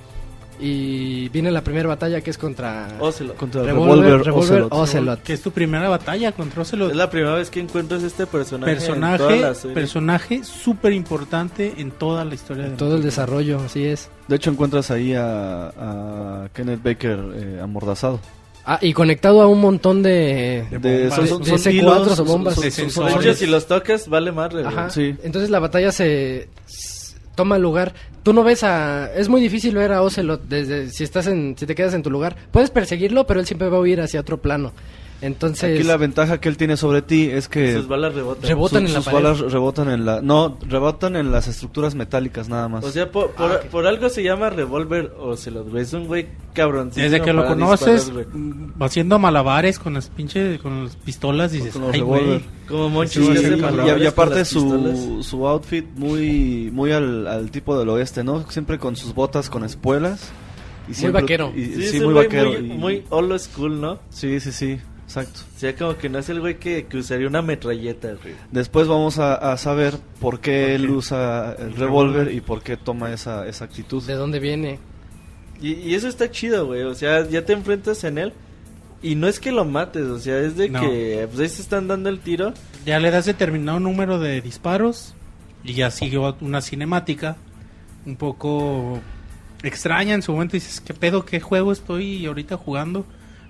Y 0.59 1.29
viene 1.29 1.51
la 1.51 1.63
primera 1.63 1.87
batalla 1.87 2.19
que 2.21 2.31
es 2.31 2.37
contra 2.37 2.87
Ocelot. 2.99 3.37
Contra 3.37 3.61
el 3.61 3.67
Revolver, 3.67 3.97
Revolver, 3.97 4.25
Revolver 4.25 4.61
Ocelot. 4.63 4.73
Ocelot. 4.73 5.21
Que 5.21 5.33
es 5.33 5.41
tu 5.41 5.51
primera 5.51 5.87
batalla 5.87 6.31
contra 6.31 6.63
Ocelot. 6.63 6.89
Es 6.89 6.97
la 6.97 7.09
primera 7.11 7.35
vez 7.35 7.51
que 7.51 7.59
encuentras 7.59 8.01
este 8.01 8.25
personaje. 8.25 8.71
en 8.71 8.77
personaje 8.77 9.69
personaje 9.73 10.43
súper 10.43 10.93
importante 10.93 11.75
en 11.77 11.91
toda 11.91 12.25
la 12.25 12.33
historia 12.33 12.69
de 12.69 12.75
Todo 12.75 12.95
el 12.95 13.03
desarrollo, 13.03 13.59
así 13.59 13.85
es. 13.85 14.09
De 14.27 14.35
hecho, 14.37 14.49
encuentras 14.49 14.89
ahí 14.89 15.13
a, 15.13 15.67
a 15.67 16.49
Kenneth 16.53 16.81
Baker 16.81 17.19
eh, 17.35 17.59
amordazado. 17.61 18.19
Ah, 18.69 18.79
y 18.81 18.91
conectado 18.91 19.41
a 19.41 19.47
un 19.47 19.61
montón 19.61 20.03
de... 20.03 20.65
De 20.81 21.07
bombas. 21.07 21.15
son- 21.15 21.27
son- 21.29 21.41
De 21.41 21.45
son 21.51 21.57
C4 21.59 21.71
hilos, 21.73 22.19
o 22.19 22.25
bombas. 22.25 22.55
son- 22.55 23.21
De 23.23 23.33
si 23.33 23.45
los 23.47 23.65
tocas, 23.65 24.09
vale 24.09 24.33
madre. 24.33 24.65
Ajá. 24.65 24.89
Sí. 24.89 25.15
Entonces 25.23 25.49
la 25.49 25.59
batalla 25.59 25.89
se 25.93 26.49
s- 26.67 27.15
toma 27.35 27.57
lugar. 27.57 27.93
Tú 28.23 28.33
no 28.33 28.43
ves 28.43 28.63
a 28.63 29.09
es 29.15 29.29
muy 29.29 29.39
difícil 29.39 29.73
ver 29.73 29.93
a 29.93 30.01
Ocelot 30.01 30.41
desde 30.49 30.89
si 30.89 31.05
estás 31.05 31.27
en 31.27 31.55
si 31.57 31.65
te 31.65 31.75
quedas 31.75 31.93
en 31.93 32.03
tu 32.03 32.09
lugar. 32.11 32.35
Puedes 32.51 32.69
perseguirlo, 32.69 33.25
pero 33.25 33.39
él 33.39 33.45
siempre 33.45 33.69
va 33.69 33.77
a 33.77 33.79
huir 33.79 34.01
hacia 34.01 34.19
otro 34.19 34.41
plano. 34.41 34.73
Entonces 35.19 35.73
Aquí 35.79 35.83
la 35.83 35.97
ventaja 35.97 36.39
que 36.39 36.47
él 36.47 36.57
tiene 36.57 36.77
sobre 36.77 37.01
ti 37.01 37.27
es 37.31 37.47
que 37.47 37.73
Sus 37.73 37.87
balas 37.87 38.13
rebotan. 38.13 38.47
Rebotan 38.47 38.81
sus- 38.83 38.89
en 38.89 38.93
la 38.93 38.99
sus 39.01 39.05
pared. 39.11 39.23
balas 39.23 39.39
rebotan 39.51 39.89
en 39.89 40.05
la... 40.05 40.21
No, 40.21 40.59
rebotan 40.67 41.15
en 41.15 41.31
las 41.31 41.47
estructuras 41.47 41.95
metálicas 41.95 42.49
nada 42.49 42.67
más. 42.67 42.83
O 42.85 42.91
sea, 42.91 43.11
por, 43.11 43.31
por, 43.31 43.51
Ah, 43.51 43.55
ok. 43.63 43.65
por 43.71 43.87
algo 43.87 44.09
se 44.09 44.21
llama 44.21 44.51
Revolver 44.51 45.13
Ocelot, 45.19 45.69
güey. 45.71 45.81
Es 45.81 45.93
un 45.93 46.05
güey 46.05 46.27
cabroncísimo. 46.53 47.03
Desde 47.11 47.25
que 47.25 47.33
lo 47.33 47.47
conoces, 47.47 48.11
mm, 48.31 48.81
haciendo 48.83 49.17
malabares 49.17 49.79
con 49.79 49.95
las 49.95 50.09
pinches, 50.09 50.59
con 50.61 50.83
las 50.83 50.95
pistolas, 50.97 51.51
dices, 51.51 51.73
Con 51.73 51.81
los 51.83 51.93
ay, 51.95 51.99
revólver. 52.01 52.25
güey. 52.27 52.43
Como 52.67 52.89
Monchis 52.89 53.25
Sí, 53.25 53.31
y, 53.31 53.99
y- 53.99 54.03
y 54.03 54.05
aparte 54.05 54.45
su, 54.45 55.23
su 55.23 55.47
outfit 55.47 55.85
muy 55.95 56.69
muy 56.71 56.91
al, 56.91 57.25
al 57.25 57.49
tipo 57.49 57.79
del 57.79 57.89
oeste, 57.89 58.23
¿no? 58.23 58.47
Siempre 58.51 58.77
con 58.77 58.95
sus 58.95 59.15
botas 59.15 59.49
con 59.49 59.63
espuelas. 59.63 60.29
Y 60.89 60.93
siempre- 60.93 61.21
vaquero. 61.23 61.51
y- 61.55 61.65
Sí, 61.65 61.87
sí, 61.87 61.99
muy 62.01 62.13
vaquero. 62.13 62.51
Muy, 62.51 62.57
y- 62.59 62.77
muy 62.77 63.03
old 63.09 63.39
school, 63.39 63.81
¿no? 63.81 63.99
Sí, 64.09 64.39
sí, 64.39 64.51
sí, 64.51 64.79
exacto. 65.21 65.41
O 65.55 65.59
sea, 65.59 65.75
como 65.75 65.97
que 65.97 66.09
no 66.09 66.19
es 66.19 66.29
el 66.29 66.39
güey 66.39 66.57
que, 66.59 66.85
que 66.85 66.97
usaría 66.97 67.27
una 67.27 67.41
metralleta, 67.41 68.09
güey. 68.21 68.35
Después 68.51 68.87
vamos 68.87 69.19
a, 69.19 69.35
a 69.35 69.57
saber 69.57 69.95
por 70.19 70.39
qué 70.39 70.75
él 70.75 70.89
usa 70.89 71.55
el 71.57 71.75
revólver 71.75 72.31
y 72.33 72.41
por 72.41 72.61
qué 72.61 72.77
toma 72.77 73.11
esa, 73.13 73.47
esa 73.47 73.65
actitud. 73.65 74.03
de 74.03 74.13
dónde 74.13 74.39
viene. 74.39 74.79
Y, 75.61 75.73
y 75.73 75.95
eso 75.95 76.07
está 76.07 76.29
chido, 76.29 76.67
güey. 76.67 76.83
O 76.83 76.93
sea, 76.95 77.27
ya 77.27 77.43
te 77.45 77.53
enfrentas 77.53 78.03
en 78.03 78.17
él. 78.17 78.33
Y 79.01 79.15
no 79.15 79.27
es 79.27 79.39
que 79.39 79.51
lo 79.51 79.63
mates, 79.63 80.03
o 80.07 80.17
sea, 80.19 80.39
es 80.39 80.57
de 80.57 80.69
No. 80.69 80.81
que 80.81 81.27
pues 81.29 81.39
ahí 81.39 81.49
se 81.49 81.61
están 81.61 81.87
dando 81.87 82.09
el 82.09 82.19
tiro. 82.19 82.53
Ya 82.85 82.99
le 82.99 83.11
das 83.11 83.25
determinado 83.25 83.79
número 83.79 84.17
de 84.19 84.41
disparos 84.41 85.13
y 85.63 85.73
ya 85.73 85.91
sigue 85.91 86.17
una 86.41 86.61
cinemática 86.61 87.37
un 88.07 88.15
poco 88.15 88.99
extraña 89.61 90.15
en 90.15 90.23
su 90.23 90.31
momento. 90.31 90.53
Dices, 90.53 90.81
¿qué 90.81 90.95
pedo? 90.95 91.25
¿Qué 91.25 91.39
juego 91.39 91.71
estoy 91.71 92.25
ahorita 92.25 92.57
jugando? 92.57 93.05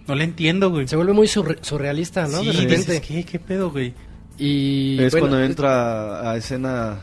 No 0.07 0.15
le 0.15 0.23
entiendo, 0.23 0.69
güey. 0.69 0.87
Se 0.87 0.95
vuelve 0.95 1.13
muy 1.13 1.27
surre- 1.27 1.57
surrealista, 1.61 2.27
¿no? 2.27 2.39
Sí, 2.39 2.47
de 2.47 2.51
repente. 2.53 2.75
dices, 2.93 3.01
¿qué, 3.01 3.23
¿qué 3.25 3.39
pedo, 3.39 3.71
güey? 3.71 3.93
Y 4.37 4.97
es 5.01 5.11
bueno, 5.11 5.27
cuando 5.27 5.43
entra 5.45 6.29
a 6.31 6.37
escena 6.37 6.99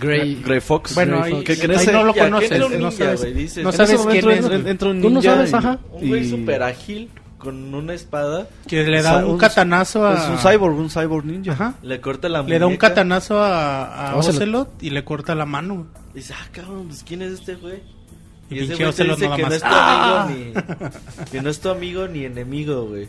Grey 0.00 0.40
Grey 0.44 0.60
Fox. 0.60 0.94
Bueno, 0.94 1.18
Grey 1.20 1.24
ahí, 1.24 1.32
Fox. 1.32 1.44
que- 1.44 1.56
que 1.58 1.64
en 1.64 1.78
ahí 1.78 1.86
no 1.92 2.04
lo 2.04 2.14
conoces, 2.14 2.50
un 2.52 2.72
no 2.72 2.78
ninja, 2.78 2.90
sabes, 3.04 3.20
güey, 3.20 3.32
dices, 3.34 3.64
no 3.64 3.72
sabes 3.72 4.00
quién 4.08 4.30
es. 4.30 4.36
entra, 4.38 4.58
güey. 4.58 4.70
entra 4.70 4.88
un 4.90 5.00
Tú 5.02 5.10
no 5.10 5.20
ninja 5.20 5.34
sabes, 5.34 5.50
y- 5.50 5.54
ajá. 5.54 5.78
Un 5.92 6.08
güey 6.08 6.22
y- 6.24 6.30
súper 6.30 6.62
ágil 6.62 7.10
con 7.38 7.74
una 7.74 7.92
espada. 7.94 8.48
Que 8.66 8.82
le 8.84 9.02
da 9.02 9.20
Sa- 9.20 9.26
un 9.26 9.36
catanazo 9.38 10.06
a... 10.06 10.14
Es 10.14 10.28
un 10.28 10.38
cyborg, 10.50 10.76
un 10.78 10.90
cyborg 10.90 11.24
ninja. 11.26 11.52
Ajá. 11.52 11.74
Le 11.82 12.00
corta 12.00 12.28
la 12.28 12.42
Le 12.42 12.58
da 12.58 12.66
un 12.66 12.72
muñeca. 12.72 12.88
catanazo 12.88 13.38
a, 13.40 14.10
a 14.12 14.16
Ocelot. 14.16 14.82
Y 14.82 14.90
le 14.90 15.04
corta 15.04 15.34
la 15.34 15.44
mano. 15.46 15.86
Dice, 16.14 16.34
ah, 16.36 16.48
cabrón, 16.52 16.86
pues 16.88 17.04
¿quién 17.06 17.22
es 17.22 17.32
este 17.32 17.54
güey? 17.56 17.80
Y 18.50 18.54
Y, 18.54 18.58
ese 18.60 18.74
güey 18.76 18.92
te 18.92 19.04
dice 19.04 19.30
que 19.36 19.42
no, 19.42 19.48
es 19.54 19.60
tu 19.60 19.66
¡Ah! 19.68 20.22
amigo 20.24 20.52
ni, 20.54 21.26
que 21.30 21.42
no 21.42 21.50
es 21.50 21.60
tu 21.60 21.68
amigo 21.68 22.06
ni 22.08 22.24
enemigo, 22.24 22.86
güey. 22.86 23.08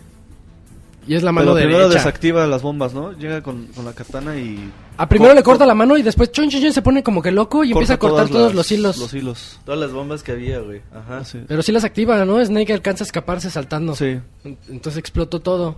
y 1.08 1.16
es 1.16 1.24
la 1.24 1.32
mano 1.32 1.54
Pero 1.54 1.66
primero 1.66 1.80
derecha. 1.88 2.00
desactiva 2.00 2.48
las 2.48 2.62
bombas, 2.62 2.94
¿no? 2.94 3.12
Llega 3.14 3.42
con, 3.44 3.68
con 3.68 3.86
la 3.86 3.94
katana 3.94 4.36
y... 4.38 4.72
A 4.98 5.08
primero 5.08 5.30
cor- 5.30 5.36
le 5.38 5.44
corta 5.44 5.66
la 5.68 5.76
mano 5.76 5.96
y 5.96 6.02
después 6.02 6.32
chon, 6.32 6.50
chon, 6.50 6.60
chon, 6.62 6.74
se 6.74 6.82
pone 6.82 7.04
como 7.04 7.22
que 7.22 7.32
loco 7.32 7.64
y 7.64 7.72
empieza 7.72 7.94
a 7.94 8.00
corta 8.00 8.16
cortar 8.24 8.28
todas 8.30 8.32
todos 8.42 8.48
las- 8.48 8.56
los 8.56 8.72
hilos. 8.72 8.98
Los 8.98 9.14
hilos. 9.14 9.60
Todas 9.64 9.80
las 9.80 9.92
bombas 9.92 10.24
que 10.24 10.32
había, 10.32 10.60
güey. 10.60 10.82
Ajá. 10.94 11.24
Sí. 11.24 11.40
Pero 11.48 11.62
sí 11.62 11.72
las 11.72 11.84
activa, 11.84 12.26
¿no? 12.26 12.44
Snake 12.44 12.74
alcanza 12.74 13.04
a 13.04 13.06
escaparse 13.06 13.50
saltando. 13.52 13.96
Sí. 13.96 14.20
En- 14.44 14.58
Entonces 14.70 14.98
explotó 14.98 15.40
todo. 15.40 15.78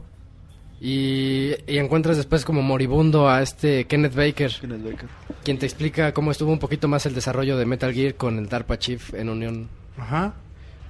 Y, 0.82 1.52
y 1.68 1.78
encuentras 1.78 2.16
después 2.16 2.46
como 2.46 2.62
moribundo 2.62 3.30
a 3.30 3.42
este 3.42 3.86
Kenneth 3.86 4.16
Baker, 4.16 4.50
Kenneth 4.62 4.84
Baker. 4.84 5.10
quien 5.44 5.58
te 5.58 5.66
explica 5.66 6.14
cómo 6.14 6.32
estuvo 6.32 6.52
un 6.54 6.60
poquito 6.60 6.88
más 6.88 7.06
el 7.06 7.14
desarrollo 7.14 7.58
de 7.58 7.66
Metal 7.66 7.94
Gear 7.94 8.16
con 8.16 8.40
el 8.40 8.48
DARPA 8.48 8.80
Chief 8.80 9.14
en 9.14 9.28
unión. 9.30 9.68
Ajá. 9.98 10.36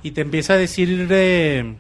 Y 0.03 0.11
te 0.11 0.22
empieza 0.22 0.53
a 0.53 0.57
decir 0.57 1.07
de, 1.07 1.74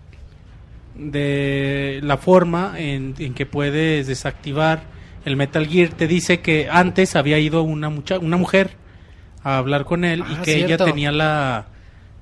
de 0.95 1.99
la 2.03 2.17
forma 2.17 2.73
en, 2.77 3.13
en 3.19 3.33
que 3.33 3.45
puedes 3.45 4.07
desactivar 4.07 4.81
el 5.25 5.35
Metal 5.35 5.67
Gear. 5.67 5.89
Te 5.89 6.07
dice 6.07 6.39
que 6.41 6.67
antes 6.69 7.15
había 7.15 7.37
ido 7.39 7.61
una, 7.61 7.89
mucha, 7.89 8.17
una 8.19 8.37
mujer 8.37 8.71
a 9.43 9.57
hablar 9.57 9.85
con 9.85 10.03
él 10.03 10.23
y 10.29 10.33
Ah, 10.35 10.41
que 10.43 10.55
cierto. 10.55 10.73
ella 10.73 10.85
tenía 10.85 11.11
la, 11.11 11.67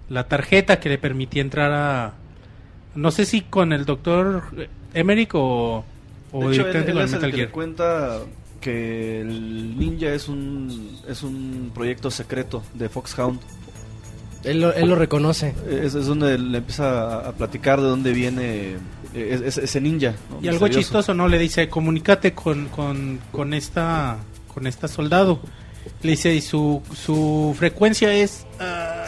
la 0.10 0.28
tarjeta 0.28 0.80
que 0.80 0.90
le 0.90 0.98
permitía 0.98 1.42
entrar 1.42 1.72
a... 1.72 2.14
No 2.94 3.12
sé 3.12 3.26
si 3.26 3.42
con 3.42 3.74
el 3.74 3.86
doctor 3.86 4.44
Emmerich 5.00 5.34
o, 5.36 5.84
o 6.32 6.40
De 6.50 6.56
hecho, 6.56 6.68
él, 6.68 6.74
directamente 6.74 6.92
él 6.92 6.98
con 6.98 7.04
el 7.06 7.12
Metal 7.12 7.32
Gear. 7.34 7.50
cuenta 7.52 8.20
que 8.62 9.22
el 9.22 9.78
ninja 9.78 10.08
es 10.14 10.28
un, 10.28 10.98
es 11.08 11.24
un 11.24 11.72
proyecto 11.74 12.10
secreto 12.12 12.64
de 12.74 12.90
Foxhound. 12.90 13.40
Él 14.44 14.62
lo, 14.62 14.74
él 14.74 14.88
lo 14.88 14.96
reconoce. 14.96 15.54
Es, 15.70 15.94
es 15.96 16.06
donde 16.06 16.38
le 16.38 16.60
empieza 16.60 17.20
a, 17.26 17.30
a 17.30 17.32
platicar 17.34 17.82
de 17.82 17.88
dónde 17.88 18.14
viene 18.14 18.74
eh, 18.74 18.78
es- 19.14 19.42
es- 19.42 19.58
ese 19.58 19.82
ninja. 19.82 20.14
¿no? 20.30 20.38
Y 20.42 20.48
algo 20.48 20.66
Misterioso. 20.66 20.80
chistoso, 20.80 21.14
¿no? 21.14 21.28
Le 21.28 21.38
dice, 21.40 21.68
comunícate 21.70 22.34
con, 22.34 22.68
con, 22.70 23.20
con 23.32 23.54
esta 23.54 24.18
con 24.54 24.66
esta 24.68 24.88
soldado. 24.88 25.40
Le 26.02 26.12
dice, 26.12 26.34
y 26.36 26.42
su, 26.42 26.82
su 26.96 27.56
frecuencia 27.58 28.14
es... 28.14 28.46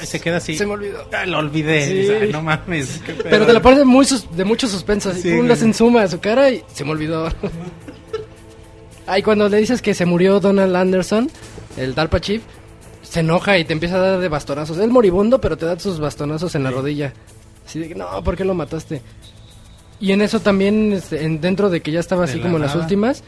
y 0.02 0.06
se 0.06 0.20
queda 0.20 0.38
así. 0.38 0.58
Se 0.58 0.66
me 0.66 0.74
olvidó. 0.74 1.08
Ah, 1.14 1.26
lo 1.26 1.40
olvidé. 1.40 1.88
Sí. 2.06 2.12
"Ay, 2.22 2.32
no 2.32 2.42
mames. 2.42 3.02
qué 3.06 3.14
pedo". 3.14 3.30
Pero 3.30 3.46
te 3.46 3.54
lo 3.54 3.62
pone 3.62 3.84
muy 3.86 4.06
sus- 4.06 4.30
de 4.36 4.46
mucho 4.46 4.68
suspenso. 4.68 5.10
Así, 5.10 5.32
hacen 5.52 5.74
suma 5.74 6.04
a 6.04 6.08
su 6.08 6.20
cara 6.20 6.50
y 6.50 6.64
se 6.74 6.84
me 6.86 6.92
olvidó. 6.92 7.30
Ay, 9.08 9.24
cuando 9.24 9.50
le 9.50 9.58
dices 9.58 9.82
que 9.82 9.94
se 9.94 10.06
murió 10.06 10.40
Donald 10.40 10.76
Anderson, 10.76 11.30
el 11.78 11.96
DARPA 11.96 12.20
Chief, 12.22 12.42
se 13.02 13.22
enoja 13.22 13.58
y 13.58 13.66
te 13.66 13.74
empieza 13.74 13.96
a 13.96 14.00
dar 14.00 14.20
de 14.20 14.28
bastonazos. 14.30 14.78
Es 14.78 14.88
moribundo, 14.88 15.42
pero 15.42 15.58
te 15.58 15.66
da 15.66 15.80
sus 15.80 16.00
bastonazos 16.00 16.54
en 16.56 16.64
la 16.64 16.70
rodilla. 16.72 17.14
Así 17.66 17.80
de 17.80 17.88
que, 17.88 17.96
no, 17.96 18.24
¿por 18.24 18.36
qué 18.38 18.46
lo 18.46 18.54
mataste? 18.54 19.02
Y 20.00 20.12
en 20.12 20.22
eso 20.22 20.40
también, 20.40 20.94
este, 20.94 21.24
en- 21.26 21.42
dentro 21.42 21.70
de 21.70 21.82
que 21.82 21.92
ya 21.92 22.00
estaba 22.00 22.26
De 22.26 22.32
así 22.32 22.38
la 22.40 22.44
como 22.44 22.58
en 22.58 22.62
las 22.64 22.76
últimas, 22.76 23.24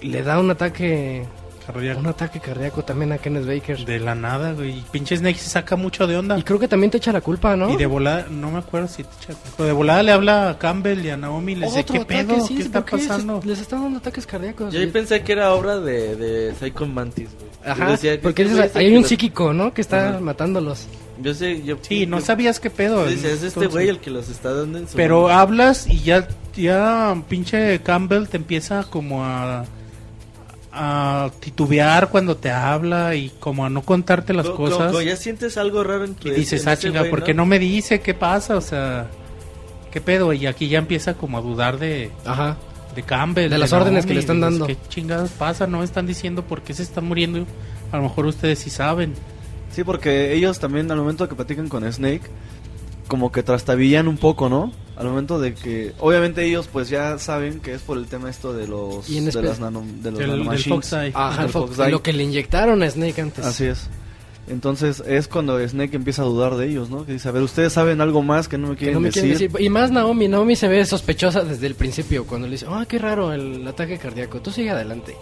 le 0.00 0.22
da 0.22 0.38
un 0.40 0.50
ataque, 0.50 1.24
Cardíaco. 1.66 2.00
un 2.00 2.06
ataque 2.06 2.40
cardíaco 2.40 2.84
también 2.84 3.12
a 3.12 3.18
Kenneth 3.18 3.46
Baker. 3.46 3.84
De 3.84 3.98
la 3.98 4.14
nada, 4.14 4.52
güey. 4.52 4.78
Y 4.78 4.84
pinche 4.90 5.16
Snake 5.16 5.38
se 5.38 5.50
saca 5.50 5.74
mucho 5.76 6.06
de 6.06 6.16
onda. 6.16 6.38
Y 6.38 6.42
creo 6.42 6.58
que 6.58 6.68
también 6.68 6.90
te 6.90 6.98
echa 6.98 7.12
la 7.12 7.20
culpa, 7.20 7.56
¿no? 7.56 7.70
Y 7.70 7.76
de 7.76 7.86
volada, 7.86 8.26
no 8.30 8.50
me 8.50 8.58
acuerdo 8.58 8.88
si 8.88 9.02
te 9.02 9.08
echa- 9.32 9.38
pero 9.56 9.66
de 9.66 9.72
volada 9.72 10.02
le 10.02 10.12
habla 10.12 10.50
a 10.50 10.58
Campbell 10.58 11.04
y 11.04 11.10
a 11.10 11.16
Naomi 11.16 11.52
y 11.52 11.56
les 11.56 11.70
dice, 11.70 11.84
¿qué 11.84 11.98
ataque, 11.98 12.24
pedo? 12.24 12.46
sí, 12.46 12.56
¿Qué 12.56 12.62
está 12.62 12.80
¿por 12.84 12.90
qué 12.98 13.02
se- 13.02 13.08
pasando? 13.08 13.40
les 13.44 13.58
están 13.60 13.82
dando 13.82 13.98
ataques 13.98 14.26
cardíacos. 14.26 14.72
Yo 14.72 14.80
ahí 14.80 14.86
pensé 14.86 15.22
que 15.22 15.32
era 15.32 15.52
obra 15.54 15.80
de, 15.80 16.14
de 16.16 16.54
Psycho 16.54 16.86
Mantis, 16.86 17.28
güey. 17.34 17.46
Ajá, 17.72 17.90
decía, 17.90 18.18
porque 18.22 18.42
este 18.42 18.64
es 18.64 18.76
hay 18.76 18.86
que 18.90 18.96
un 18.96 19.02
los- 19.02 19.08
psíquico, 19.08 19.52
¿no? 19.52 19.74
Que 19.74 19.80
está 19.80 20.10
Ajá. 20.10 20.20
matándolos. 20.20 20.86
Yo 21.20 21.32
sé, 21.34 21.62
yo... 21.64 21.78
Sí, 21.80 22.06
no 22.06 22.18
yo- 22.20 22.24
sabías 22.26 22.60
qué 22.60 22.68
pedo. 22.70 23.04
decía, 23.06 23.30
es 23.32 23.42
este 23.42 23.66
güey 23.66 23.88
el 23.88 23.98
que 24.00 24.10
los 24.10 24.28
está 24.28 24.52
dando 24.52 24.78
en 24.78 24.86
su... 24.86 24.96
Pero 24.96 25.30
hablas 25.30 25.86
y 25.88 26.00
ya, 26.00 26.28
ya 26.54 27.16
pinche 27.28 27.80
Campbell 27.82 28.26
te 28.28 28.36
empieza 28.36 28.84
como 28.84 29.24
a, 29.24 29.64
a 30.76 31.30
titubear 31.40 32.10
cuando 32.10 32.36
te 32.36 32.50
habla 32.50 33.14
y 33.14 33.30
como 33.40 33.64
a 33.64 33.70
no 33.70 33.82
contarte 33.82 34.32
las 34.34 34.46
Co- 34.46 34.54
co- 34.56 34.64
cosas. 34.70 34.92
co- 34.92 35.02
ya 35.02 35.16
sientes 35.16 35.56
algo 35.56 35.82
raro 35.82 36.04
en 36.04 36.14
tu... 36.14 36.28
y 36.28 36.32
dices, 36.32 36.66
ah, 36.66 36.76
chinga, 36.76 37.04
¿por 37.04 37.24
qué 37.24 37.32
no 37.34 37.46
me 37.46 37.58
dice 37.58 38.00
qué 38.00 38.12
pasa? 38.14 38.56
O 38.56 38.60
sea, 38.60 39.08
¿qué 39.90 40.00
pedo? 40.00 40.32
Y 40.32 40.46
aquí 40.46 40.68
ya 40.68 40.78
empieza 40.78 41.14
como 41.14 41.38
a 41.38 41.40
dudar 41.40 41.78
de, 41.78 42.10
Ajá. 42.24 42.56
de 42.94 43.02
Campbell. 43.02 43.48
De 43.50 43.58
las 43.58 43.72
órdenes 43.72 44.04
que 44.06 44.14
le 44.14 44.20
Naomi, 44.20 44.20
están 44.20 44.36
dices, 44.36 44.50
dando. 44.58 44.66
¿Qué 44.66 44.76
chingados 44.88 45.30
pasa? 45.30 45.66
No 45.66 45.78
me 45.78 45.84
están 45.84 46.06
diciendo 46.06 46.42
por 46.42 46.62
qué 46.62 46.74
se 46.74 46.82
están 46.82 47.04
muriendo. 47.06 47.46
A 47.92 47.96
lo 47.96 48.02
mejor 48.04 48.26
ustedes 48.26 48.58
sí 48.58 48.70
saben. 48.70 49.14
Sí, 49.72 49.84
porque 49.84 50.32
ellos 50.34 50.58
también 50.58 50.90
al 50.90 50.98
momento 50.98 51.28
que 51.28 51.34
platican 51.34 51.68
con 51.68 51.90
Snake, 51.90 52.22
como 53.08 53.32
que 53.32 53.42
trastabillan 53.42 54.08
un 54.08 54.16
poco, 54.18 54.48
¿no? 54.48 54.72
Al 54.96 55.06
momento 55.08 55.38
de 55.38 55.52
que, 55.54 55.92
obviamente 55.98 56.44
ellos 56.44 56.68
pues 56.72 56.88
ya 56.88 57.18
saben 57.18 57.60
que 57.60 57.74
es 57.74 57.82
por 57.82 57.98
el 57.98 58.06
tema 58.06 58.30
esto 58.30 58.52
de 58.54 58.66
los, 58.66 59.08
Y 59.10 59.18
en 59.18 59.26
de 59.26 59.42
las 59.42 59.60
nano, 59.60 59.84
de 60.00 60.10
los 60.10 60.18
Del, 60.20 60.48
del. 60.48 60.58
Fox 60.64 60.92
Eye. 60.94 61.12
Ajá, 61.14 61.42
del 61.42 61.50
Fox- 61.52 61.66
Fox 61.68 61.78
Eye. 61.80 61.90
lo 61.90 62.02
que 62.02 62.12
le 62.14 62.22
inyectaron 62.22 62.82
a 62.82 62.90
Snake 62.90 63.20
antes. 63.20 63.44
Así 63.44 63.64
es. 63.66 63.88
Entonces 64.48 65.02
es 65.06 65.26
cuando 65.28 65.58
Snake 65.68 65.96
empieza 65.96 66.22
a 66.22 66.24
dudar 66.24 66.54
de 66.56 66.68
ellos, 66.68 66.88
¿no? 66.88 67.04
Que 67.04 67.12
dice, 67.14 67.28
a 67.28 67.32
ver, 67.32 67.42
ustedes 67.42 67.72
saben 67.72 68.00
algo 68.00 68.22
más 68.22 68.46
que 68.48 68.56
no 68.58 68.68
me 68.68 68.76
quieren, 68.76 68.94
no 68.94 69.00
me 69.00 69.10
quieren 69.10 69.32
decir. 69.32 69.50
decir. 69.50 69.66
Y 69.66 69.68
más 69.68 69.90
Naomi, 69.90 70.28
Naomi 70.28 70.54
se 70.54 70.68
ve 70.68 70.84
sospechosa 70.86 71.42
desde 71.42 71.66
el 71.66 71.74
principio 71.74 72.24
cuando 72.26 72.46
le 72.46 72.52
dice, 72.52 72.66
ah, 72.68 72.86
qué 72.88 72.98
raro 72.98 73.32
el 73.32 73.66
ataque 73.66 73.98
cardíaco, 73.98 74.40
tú 74.40 74.50
sigue 74.52 74.70
adelante. 74.70 75.16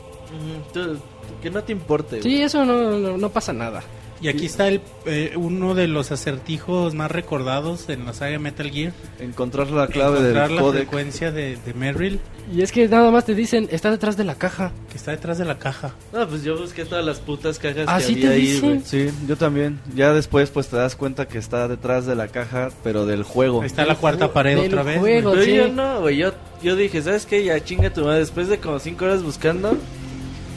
Tú- 0.72 0.98
que 1.42 1.50
no 1.50 1.62
te 1.62 1.72
importe. 1.72 2.22
Sí, 2.22 2.42
eso 2.42 2.64
no, 2.64 2.98
no, 2.98 3.16
no 3.16 3.28
pasa 3.30 3.52
nada. 3.52 3.82
Y 4.20 4.28
aquí 4.28 4.46
está 4.46 4.68
el, 4.68 4.80
eh, 5.06 5.32
uno 5.36 5.74
de 5.74 5.86
los 5.86 6.10
acertijos 6.10 6.94
más 6.94 7.10
recordados 7.10 7.88
en 7.90 8.06
la 8.06 8.12
saga 8.14 8.38
Metal 8.38 8.70
Gear. 8.70 8.92
Encontrar 9.18 9.70
la 9.70 9.86
clave 9.86 10.18
encontrar 10.20 10.46
del 10.48 10.56
la 10.56 10.62
códec. 10.62 10.82
frecuencia 10.82 11.30
de, 11.30 11.56
de 11.56 11.74
Merrill 11.74 12.20
Y 12.50 12.62
es 12.62 12.72
que 12.72 12.88
nada 12.88 13.10
más 13.10 13.26
te 13.26 13.34
dicen, 13.34 13.68
está 13.70 13.90
detrás 13.90 14.16
de 14.16 14.24
la 14.24 14.36
caja. 14.36 14.72
que 14.90 14.96
está 14.96 15.10
detrás 15.10 15.36
de 15.38 15.44
la 15.44 15.58
caja. 15.58 15.94
No, 16.12 16.26
pues 16.26 16.42
yo 16.42 16.56
busqué 16.56 16.84
todas 16.86 17.04
las 17.04 17.18
putas 17.18 17.58
cajas 17.58 17.86
Así 17.86 18.14
que 18.14 18.26
había 18.26 18.28
te 18.28 18.34
ahí, 18.34 18.40
dicen. 18.52 18.68
güey. 18.70 18.82
Sí, 18.84 19.10
yo 19.28 19.36
también. 19.36 19.78
Ya 19.94 20.14
después 20.14 20.48
pues 20.50 20.68
te 20.68 20.76
das 20.76 20.96
cuenta 20.96 21.26
que 21.28 21.36
está 21.38 21.68
detrás 21.68 22.06
de 22.06 22.14
la 22.14 22.28
caja, 22.28 22.70
pero 22.82 23.04
del 23.06 23.24
juego. 23.24 23.60
Ahí 23.60 23.66
está 23.66 23.84
la 23.84 23.96
cuarta 23.96 24.32
pared 24.32 24.56
del 24.56 24.66
otra 24.68 24.84
vez. 24.84 25.00
juego. 25.00 25.32
Pero 25.32 25.44
sí. 25.44 25.54
yo 25.56 25.68
no, 25.68 26.00
güey. 26.00 26.16
Yo, 26.16 26.32
yo 26.62 26.76
dije, 26.76 27.02
¿sabes 27.02 27.26
qué? 27.26 27.44
Ya 27.44 27.62
chinga 27.62 27.92
tu 27.92 28.04
madre. 28.04 28.20
Después 28.20 28.48
de 28.48 28.58
como 28.58 28.78
cinco 28.78 29.04
horas 29.04 29.22
buscando, 29.22 29.76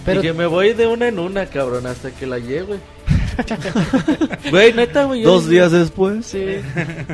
Pero 0.05 0.21
dije, 0.21 0.33
me 0.33 0.45
voy 0.45 0.71
de 0.73 0.87
una 0.87 1.07
en 1.09 1.19
una, 1.19 1.47
cabrón, 1.47 1.85
hasta 1.87 2.11
que 2.11 2.25
la 2.27 2.39
llegue, 2.39 2.77
güey. 4.51 4.73
Neta, 4.73 5.03
güey. 5.05 5.21
yo 5.21 5.31
Dos 5.31 5.43
dije- 5.43 5.53
días 5.55 5.71
después. 5.71 6.25
Sí. 6.25 6.43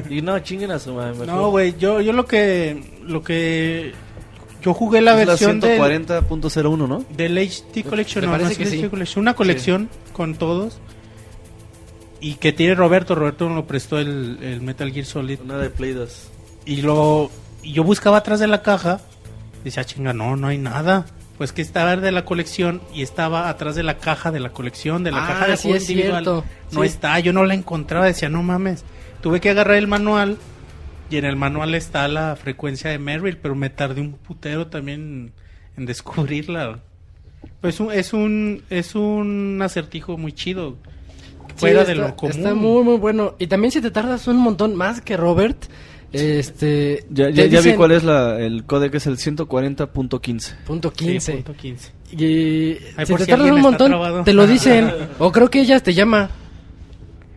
Y 0.09 0.21
no, 0.21 0.37
chinguen 0.39 0.71
a 0.71 0.79
su 0.79 0.93
madre. 0.93 1.11
mejor. 1.11 1.27
No, 1.27 1.49
güey, 1.49 1.75
yo, 1.77 2.01
yo 2.01 2.13
lo 2.13 2.25
que 2.25 2.83
lo 3.05 3.23
que 3.23 3.93
yo 4.61 4.73
jugué 4.73 5.01
la 5.01 5.11
Es 5.11 5.17
la 5.19 5.25
versión 5.25 5.59
del, 5.59 5.79
140.01, 5.79 6.87
¿no? 6.87 7.05
del 7.15 7.37
HD 7.37 7.83
Collection, 7.83 8.21
Me 8.23 8.27
no, 8.27 8.31
no 8.37 8.43
parece 8.43 8.63
es 8.63 8.69
que 8.69 8.77
sí. 8.77 8.87
Collection, 8.89 9.21
una 9.21 9.33
colección 9.35 9.89
con 10.13 10.35
todos 10.35 10.79
y 12.21 12.35
que 12.35 12.53
tiene 12.53 12.73
Roberto, 12.75 13.15
Roberto 13.15 13.45
nos 13.49 13.55
lo 13.57 13.65
prestó 13.67 13.99
el, 13.99 14.39
el 14.41 14.61
Metal 14.61 14.89
Gear 14.91 15.05
Solid 15.05 15.39
Una 15.43 15.57
de 15.57 15.69
Play 15.69 15.91
2. 15.91 16.27
y 16.65 16.81
lo 16.81 17.29
y 17.61 17.73
yo 17.73 17.83
buscaba 17.83 18.17
atrás 18.17 18.39
de 18.39 18.47
la 18.47 18.61
caja, 18.61 19.01
decía, 19.63 19.83
chinga, 19.85 20.13
no, 20.13 20.35
no 20.37 20.47
hay 20.47 20.57
nada. 20.57 21.05
Pues 21.43 21.51
que 21.51 21.61
estaba 21.61 21.97
de 21.97 22.13
la 22.13 22.23
colección 22.23 22.81
y 22.95 23.01
estaba 23.01 23.49
atrás 23.49 23.75
de 23.75 23.83
la 23.83 23.97
caja 23.97 24.31
de 24.31 24.39
la 24.39 24.51
colección, 24.51 25.03
de 25.03 25.11
la 25.11 25.25
Ah, 25.25 25.27
caja 25.27 25.47
de 25.47 25.57
sí, 25.57 25.63
juego 25.67 25.81
individual. 25.81 26.23
cierto. 26.23 26.45
No 26.71 26.79
Sí. 26.83 26.85
está, 26.87 27.19
yo 27.19 27.33
no 27.33 27.43
la 27.43 27.53
encontraba, 27.53 28.05
decía, 28.05 28.29
no 28.29 28.41
mames. 28.43 28.85
Tuve 29.19 29.41
que 29.41 29.49
agarrar 29.49 29.75
el 29.75 29.87
manual 29.89 30.37
y 31.09 31.17
en 31.17 31.25
el 31.25 31.35
manual 31.35 31.75
está 31.75 32.07
la 32.07 32.37
frecuencia 32.37 32.91
de 32.91 32.97
Merrill, 32.97 33.35
pero 33.39 33.55
me 33.55 33.69
tardé 33.69 33.99
un 33.99 34.13
putero 34.13 34.67
también 34.67 35.33
en 35.75 35.85
descubrirla. 35.85 36.79
Pues 37.59 37.81
un- 37.81 37.91
es 37.91 38.13
un 38.13 38.63
es 38.69 38.95
un 38.95 39.59
acertijo 39.61 40.17
muy 40.17 40.31
chido. 40.31 40.77
Fuera 41.57 41.81
Sí, 41.81 41.87
de 41.87 41.91
está- 41.91 42.07
lo 42.07 42.15
común. 42.15 42.37
Está 42.37 42.53
muy, 42.53 42.83
muy 42.85 42.95
bueno. 42.95 43.35
Y 43.37 43.47
también 43.47 43.71
si 43.73 43.81
te 43.81 43.91
tardas 43.91 44.29
un 44.29 44.37
montón 44.37 44.75
más 44.77 45.01
que 45.01 45.17
Robert, 45.17 45.65
este... 46.13 47.05
Ya, 47.09 47.29
ya, 47.29 47.45
ya 47.45 47.61
vi 47.61 47.73
cuál 47.73 47.91
es 47.91 48.03
la, 48.03 48.39
el 48.39 48.63
códec, 48.65 48.93
es 48.95 49.07
el 49.07 49.17
140.15. 49.17 49.87
Punto 50.65 50.93
Sí, 50.95 51.05
15. 51.05 51.31
punto 51.33 51.53
15. 51.53 51.91
Y 52.11 52.77
Ay, 52.95 53.05
si 53.05 53.11
por 53.11 53.19
te 53.19 53.25
si 53.25 53.31
tardas 53.31 53.31
alguien 53.47 53.53
un 53.53 53.57
está 53.57 53.69
montón, 53.69 53.87
trabado. 53.91 54.23
te 54.23 54.33
lo 54.33 54.45
dicen. 54.47 54.91
o 55.19 55.31
creo 55.31 55.49
que 55.49 55.61
ella 55.61 55.79
te 55.79 55.93
llama. 55.93 56.29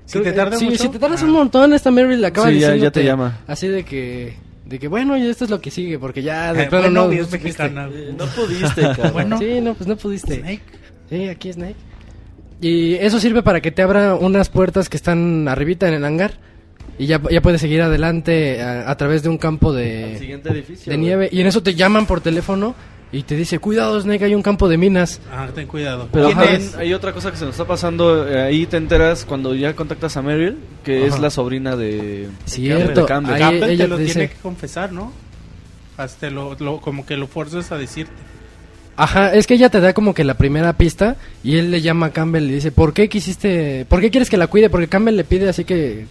Si 0.05 0.21
te 0.21 0.33
tardas 0.33 0.59
sí, 0.61 0.67
mucho, 0.67 0.77
si 0.83 0.89
te 0.89 0.99
tardas 0.99 1.23
ah. 1.23 1.25
un 1.27 1.33
montón, 1.33 1.73
esta 1.73 1.91
Mary 1.91 2.17
le 2.17 2.27
acaba 2.27 2.49
Sí, 2.49 2.55
ya- 2.55 2.61
ya 2.61 2.73
diciéndote 2.75 3.01
te 3.01 3.07
llama. 3.07 3.41
Así 3.47 3.67
de 3.69 3.85
que... 3.85 4.37
De 4.67 4.79
que 4.81 4.89
bueno, 4.89 5.17
y 5.17 5.23
esto 5.29 5.45
es 5.45 5.51
lo 5.51 5.61
que 5.61 5.71
sigue, 5.71 5.99
porque 5.99 6.23
ya 6.23 6.53
de 6.53 6.65
Eh, 6.65 6.67
plano 6.67 6.85
bueno, 6.87 7.07
no, 7.07 7.13
es 7.13 7.19
no 7.21 7.25
supiste. 7.27 7.45
mexicana. 7.63 7.89
Eh, 7.93 8.15
no 8.19 8.27
pudiste, 8.27 8.81
cabrón. 8.97 9.13
Bueno. 9.13 9.39
Sí, 9.39 9.61
no, 9.61 9.75
pues 9.75 9.87
no 9.89 9.97
pudiste. 9.97 10.37
Snake. 10.41 10.63
Sí, 11.09 11.29
aquí 11.29 11.53
Snake. 11.53 11.77
Y 12.61 12.95
eso 12.95 13.21
sirve 13.21 13.43
para 13.43 13.61
que 13.61 13.71
te 13.71 13.83
abra 13.83 14.15
unas 14.17 14.49
puertas 14.49 14.89
que 14.89 14.97
están 14.97 15.47
arribita 15.47 15.87
en 15.89 15.95
el 15.95 16.05
hangar. 16.05 16.39
Y 16.99 17.07
ya, 17.07 17.21
ya 17.31 17.43
puedes 17.43 17.61
seguir 17.61 17.83
adelante 17.83 18.63
a, 18.63 18.91
a 18.91 18.97
través 18.97 19.23
de 19.23 19.29
un 19.29 19.39
campo 19.39 19.73
de, 19.73 20.17
siguiente 20.19 20.49
edificio. 20.51 20.91
de 20.91 20.99
nieve. 20.99 21.29
Y 21.31 21.41
en 21.41 21.47
eso 21.47 21.63
te 21.63 21.75
llaman 21.75 22.07
por 22.07 22.21
teléfono 22.23 22.75
y 23.13 23.23
te 23.23 23.37
dice, 23.37 23.59
cuidado 23.59 24.01
Snake, 24.01 24.25
hay 24.25 24.35
un 24.35 24.43
campo 24.43 24.69
de 24.69 24.79
minas. 24.79 25.21
Ah, 25.31 25.47
ten 25.55 25.67
cuidado. 25.67 26.09
Pero 26.13 26.27
¿Quién 26.27 26.39
también 26.39 26.61
es? 26.63 26.75
hay 26.75 26.95
otra 26.95 27.13
cosa 27.13 27.31
que 27.31 27.37
se 27.37 27.45
nos 27.45 27.53
está 27.55 27.67
pasando, 27.67 28.27
eh, 28.29 28.41
ahí 28.43 28.67
te 28.67 28.79
enteras 28.79 29.25
cuando 29.25 29.55
ya 29.55 29.75
contactas 29.77 30.17
a 30.17 30.23
Meryl, 30.23 30.57
que 30.85 31.07
es 31.07 31.13
Ajá. 31.13 31.23
la 31.23 31.31
sobrina 31.31 31.77
de... 31.77 32.29
Cierto, 32.47 33.03
de 33.03 33.07
Campbell. 33.07 33.35
ahí 33.35 33.41
Campbell 33.41 33.71
ella 33.71 33.85
te 33.85 33.89
lo 33.89 33.97
dice- 33.99 34.13
tiene 34.15 34.29
que 34.31 34.41
confesar, 34.41 34.91
¿no? 34.93 35.13
Hasta 35.99 36.31
lo, 36.31 36.57
lo- 36.59 36.81
como 36.81 37.07
que 37.07 37.17
lo 37.17 37.27
fuerzas 37.27 37.73
a 37.73 37.79
decirte. 37.79 38.13
Ajá, 38.97 39.35
es 39.35 39.47
que 39.47 39.55
ella 39.55 39.69
te 39.69 39.81
da 39.81 39.93
como 39.93 40.15
que 40.15 40.25
la 40.25 40.35
primera 40.35 40.73
pista 40.73 41.17
y 41.45 41.59
él 41.59 41.71
le 41.71 41.83
llama 41.83 42.07
a 42.07 42.11
Campbell 42.13 42.45
y 42.45 42.49
le 42.49 42.55
dice, 42.55 42.73
¿por 42.73 42.95
qué 42.95 43.09
quisiste, 43.11 43.85
por 43.89 44.01
qué 44.01 44.11
quieres 44.11 44.31
que 44.31 44.39
la 44.39 44.47
cuide? 44.47 44.71
Porque 44.71 44.89
Campbell 44.89 45.17
le 45.17 45.25
pide 45.25 45.49
así 45.51 45.65
que, 45.65 46.07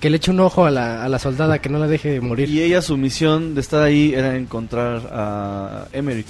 que 0.00 0.10
le 0.10 0.16
eche 0.18 0.30
un 0.30 0.40
ojo 0.40 0.64
a 0.64 0.70
la, 0.70 1.04
a 1.04 1.08
la 1.08 1.18
soldada, 1.18 1.58
que 1.60 1.68
no 1.68 1.78
la 1.78 1.86
deje 1.86 2.20
morir. 2.20 2.48
Y 2.48 2.62
ella 2.62 2.82
su 2.82 2.96
misión 2.96 3.54
de 3.54 3.60
estar 3.60 3.82
ahí 3.82 4.14
era 4.14 4.36
encontrar 4.36 5.08
a 5.12 5.88
Emmerich. 5.92 6.28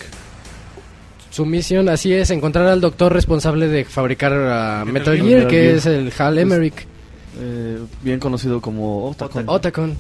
Su 1.31 1.45
misión 1.47 1.89
así 1.89 2.13
es 2.13 2.31
encontrar 2.31 2.67
al 2.67 2.81
doctor 2.81 3.13
responsable 3.13 3.69
de 3.69 3.85
fabricar 3.85 4.33
a 4.33 4.85
Metal 4.85 5.15
Metal, 5.19 5.29
Gear. 5.29 5.47
Que 5.49 5.57
Gear. 5.63 5.75
es 5.77 5.87
el 5.87 6.13
Hal 6.19 6.39
Emmerich. 6.39 6.87
eh, 7.41 7.79
bien 8.03 8.19
conocido 8.19 8.61
como 8.61 9.07
Otacon. 9.11 9.45
Otacon, 9.49 9.95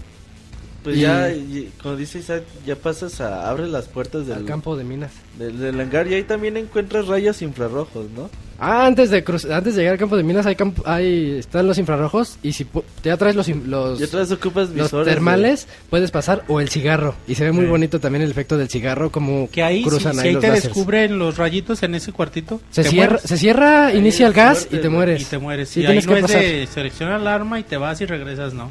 Pues 0.82 0.96
Y- 0.96 1.00
ya, 1.02 1.30
y- 1.30 1.70
como 1.82 1.96
dice 1.96 2.18
Isaac, 2.20 2.44
ya 2.66 2.74
pasas 2.76 3.20
a. 3.20 3.48
Abres 3.50 3.68
las 3.68 3.86
puertas 3.86 4.26
del, 4.26 4.38
al 4.38 4.44
campo 4.44 4.76
de 4.76 4.84
minas. 4.84 5.12
del, 5.38 5.58
del 5.58 5.78
hangar 5.80 6.06
y 6.08 6.14
ahí 6.14 6.22
también 6.22 6.56
encuentras 6.56 7.06
rayos 7.06 7.42
infrarrojos, 7.42 8.06
¿no? 8.16 8.30
Ah, 8.60 8.86
antes 8.86 9.10
de 9.10 9.22
cruz- 9.22 9.44
antes 9.48 9.76
de 9.76 9.82
llegar 9.82 9.92
al 9.92 9.98
campo 10.00 10.16
de 10.16 10.24
minas 10.24 10.44
hay 10.44 10.56
campo, 10.56 10.82
hay 10.84 11.36
están 11.38 11.66
los 11.68 11.78
infrarrojos 11.78 12.38
y 12.42 12.52
si 12.52 12.66
ya 13.04 13.16
traes 13.16 13.36
los 13.36 13.46
los, 13.48 14.00
vez 14.00 14.32
ocupas 14.32 14.70
los 14.70 14.74
visores. 14.74 15.14
termales 15.14 15.68
puedes 15.90 16.10
pasar 16.10 16.42
o 16.48 16.60
el 16.60 16.68
cigarro 16.68 17.14
y 17.28 17.36
se 17.36 17.44
ve 17.44 17.52
muy 17.52 17.66
Sí. 17.66 17.70
bonito 17.70 18.00
también 18.00 18.22
el 18.24 18.30
efecto 18.32 18.58
del 18.58 18.68
cigarro 18.68 19.12
como 19.12 19.48
Que 19.50 19.62
ahí, 19.62 19.84
si, 19.84 19.88
cruzan 19.88 20.14
si 20.14 20.20
ahí 20.20 20.26
ahí 20.28 20.34
los 20.34 20.40
te 20.42 20.48
láseres. 20.48 20.74
descubren 20.74 21.18
los 21.20 21.36
rayitos 21.36 21.82
en 21.84 21.94
ese 21.94 22.10
cuartito, 22.10 22.60
Se 22.72 22.82
cierra, 22.82 23.10
mueres. 23.12 23.28
se 23.28 23.38
cierra, 23.38 23.94
inicia 23.94 24.26
el 24.26 24.32
es 24.32 24.36
gas 24.36 24.58
muerte, 24.58 24.76
y 24.76 24.80
te 24.80 24.88
mueres. 24.88 25.22
y 25.22 25.24
te 25.26 25.38
mueres. 25.38 25.68
Sí, 25.68 25.80
y 25.80 25.82
ahí 25.84 25.86
tienes 25.86 26.06
no 26.06 26.12
que 26.14 26.18
es 26.18 26.22
pasar. 26.26 26.40
de 26.42 26.66
selecciona 26.66 27.16
el 27.16 27.26
arma 27.28 27.60
y 27.60 27.62
te 27.62 27.76
vas 27.76 28.00
y 28.00 28.06
regresas, 28.06 28.54
no. 28.54 28.70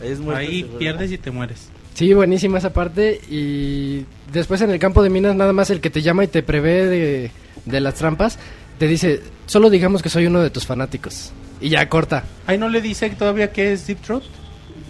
Ahí, 0.00 0.10
es 0.12 0.20
muerte 0.20 0.42
ahí 0.46 0.64
pierdes 0.78 1.10
y 1.10 1.18
te 1.18 1.32
mueres. 1.32 1.68
Sí, 1.94 2.12
buenísima 2.14 2.58
esa 2.58 2.72
parte. 2.72 3.20
Y 3.28 4.04
después 4.32 4.60
en 4.60 4.70
el 4.70 4.78
campo 4.78 5.02
de 5.02 5.10
minas, 5.10 5.34
nada 5.34 5.52
más 5.52 5.70
el 5.70 5.80
que 5.80 5.90
te 5.90 6.02
llama 6.02 6.22
y 6.22 6.28
te 6.28 6.42
prevé 6.44 6.86
de, 6.86 7.30
de 7.64 7.80
las 7.80 7.94
trampas, 7.94 8.38
te 8.78 8.86
dice, 8.86 9.22
solo 9.46 9.70
digamos 9.70 10.02
que 10.02 10.08
soy 10.08 10.26
uno 10.26 10.40
de 10.40 10.50
tus 10.50 10.66
fanáticos. 10.66 11.32
Y 11.60 11.70
ya 11.70 11.88
corta. 11.88 12.24
Ahí 12.46 12.58
no 12.58 12.68
le 12.68 12.80
dice 12.80 13.08
todavía 13.10 13.52
que 13.52 13.72
es 13.72 13.86
Deep 13.86 14.00
Throat. 14.00 14.22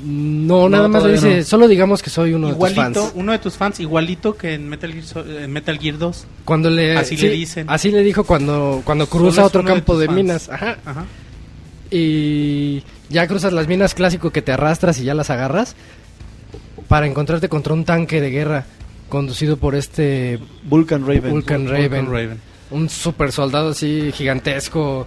No, 0.02 0.68
nada 0.68 0.88
más 0.88 1.04
le 1.04 1.12
dice, 1.12 1.36
no. 1.38 1.44
solo 1.44 1.68
digamos 1.68 2.02
que 2.02 2.10
soy 2.10 2.34
uno 2.34 2.48
de 2.48 2.54
tus 2.54 2.70
Igualito, 2.70 3.00
fans. 3.02 3.12
uno 3.14 3.32
de 3.32 3.38
tus 3.38 3.54
fans, 3.56 3.80
igualito 3.80 4.36
que 4.36 4.54
en 4.54 4.68
Metal 4.68 4.92
Gear, 4.92 5.26
en 5.26 5.52
Metal 5.52 5.78
Gear 5.78 5.96
2. 5.98 6.26
Cuando 6.44 6.68
le, 6.68 6.96
Así 6.96 7.16
sí, 7.16 7.26
le 7.26 7.32
dicen. 7.32 7.66
Así 7.70 7.90
le 7.90 8.02
dijo 8.02 8.24
cuando, 8.24 8.82
cuando 8.84 9.06
cruza 9.06 9.44
otro 9.44 9.62
de 9.62 9.68
campo 9.68 9.96
de, 9.98 10.06
fans. 10.06 10.16
minas. 10.16 10.48
Ajá. 10.50 10.78
Ajá. 10.84 11.04
Y 11.90 12.82
ya 13.08 13.26
cruzas 13.26 13.52
las 13.52 13.68
minas 13.68 13.94
clásico 13.94 14.30
que 14.30 14.42
te 14.42 14.52
arrastras 14.52 14.98
y 14.98 15.04
ya 15.04 15.14
las 15.14 15.30
agarras 15.30 15.76
para 16.88 17.06
encontrarte 17.06 17.48
contra 17.48 17.72
un 17.72 17.84
tanque 17.84 18.20
de 18.20 18.30
guerra 18.30 18.66
conducido 19.08 19.56
por 19.56 19.74
este 19.74 20.38
Vulcan 20.64 21.06
Raven. 21.06 21.30
Vulcan 21.30 21.68
Raven. 21.68 22.06
Raven. 22.06 22.40
Un 22.70 22.88
super 22.88 23.30
soldado 23.32 23.70
así 23.70 24.10
gigantesco. 24.12 25.06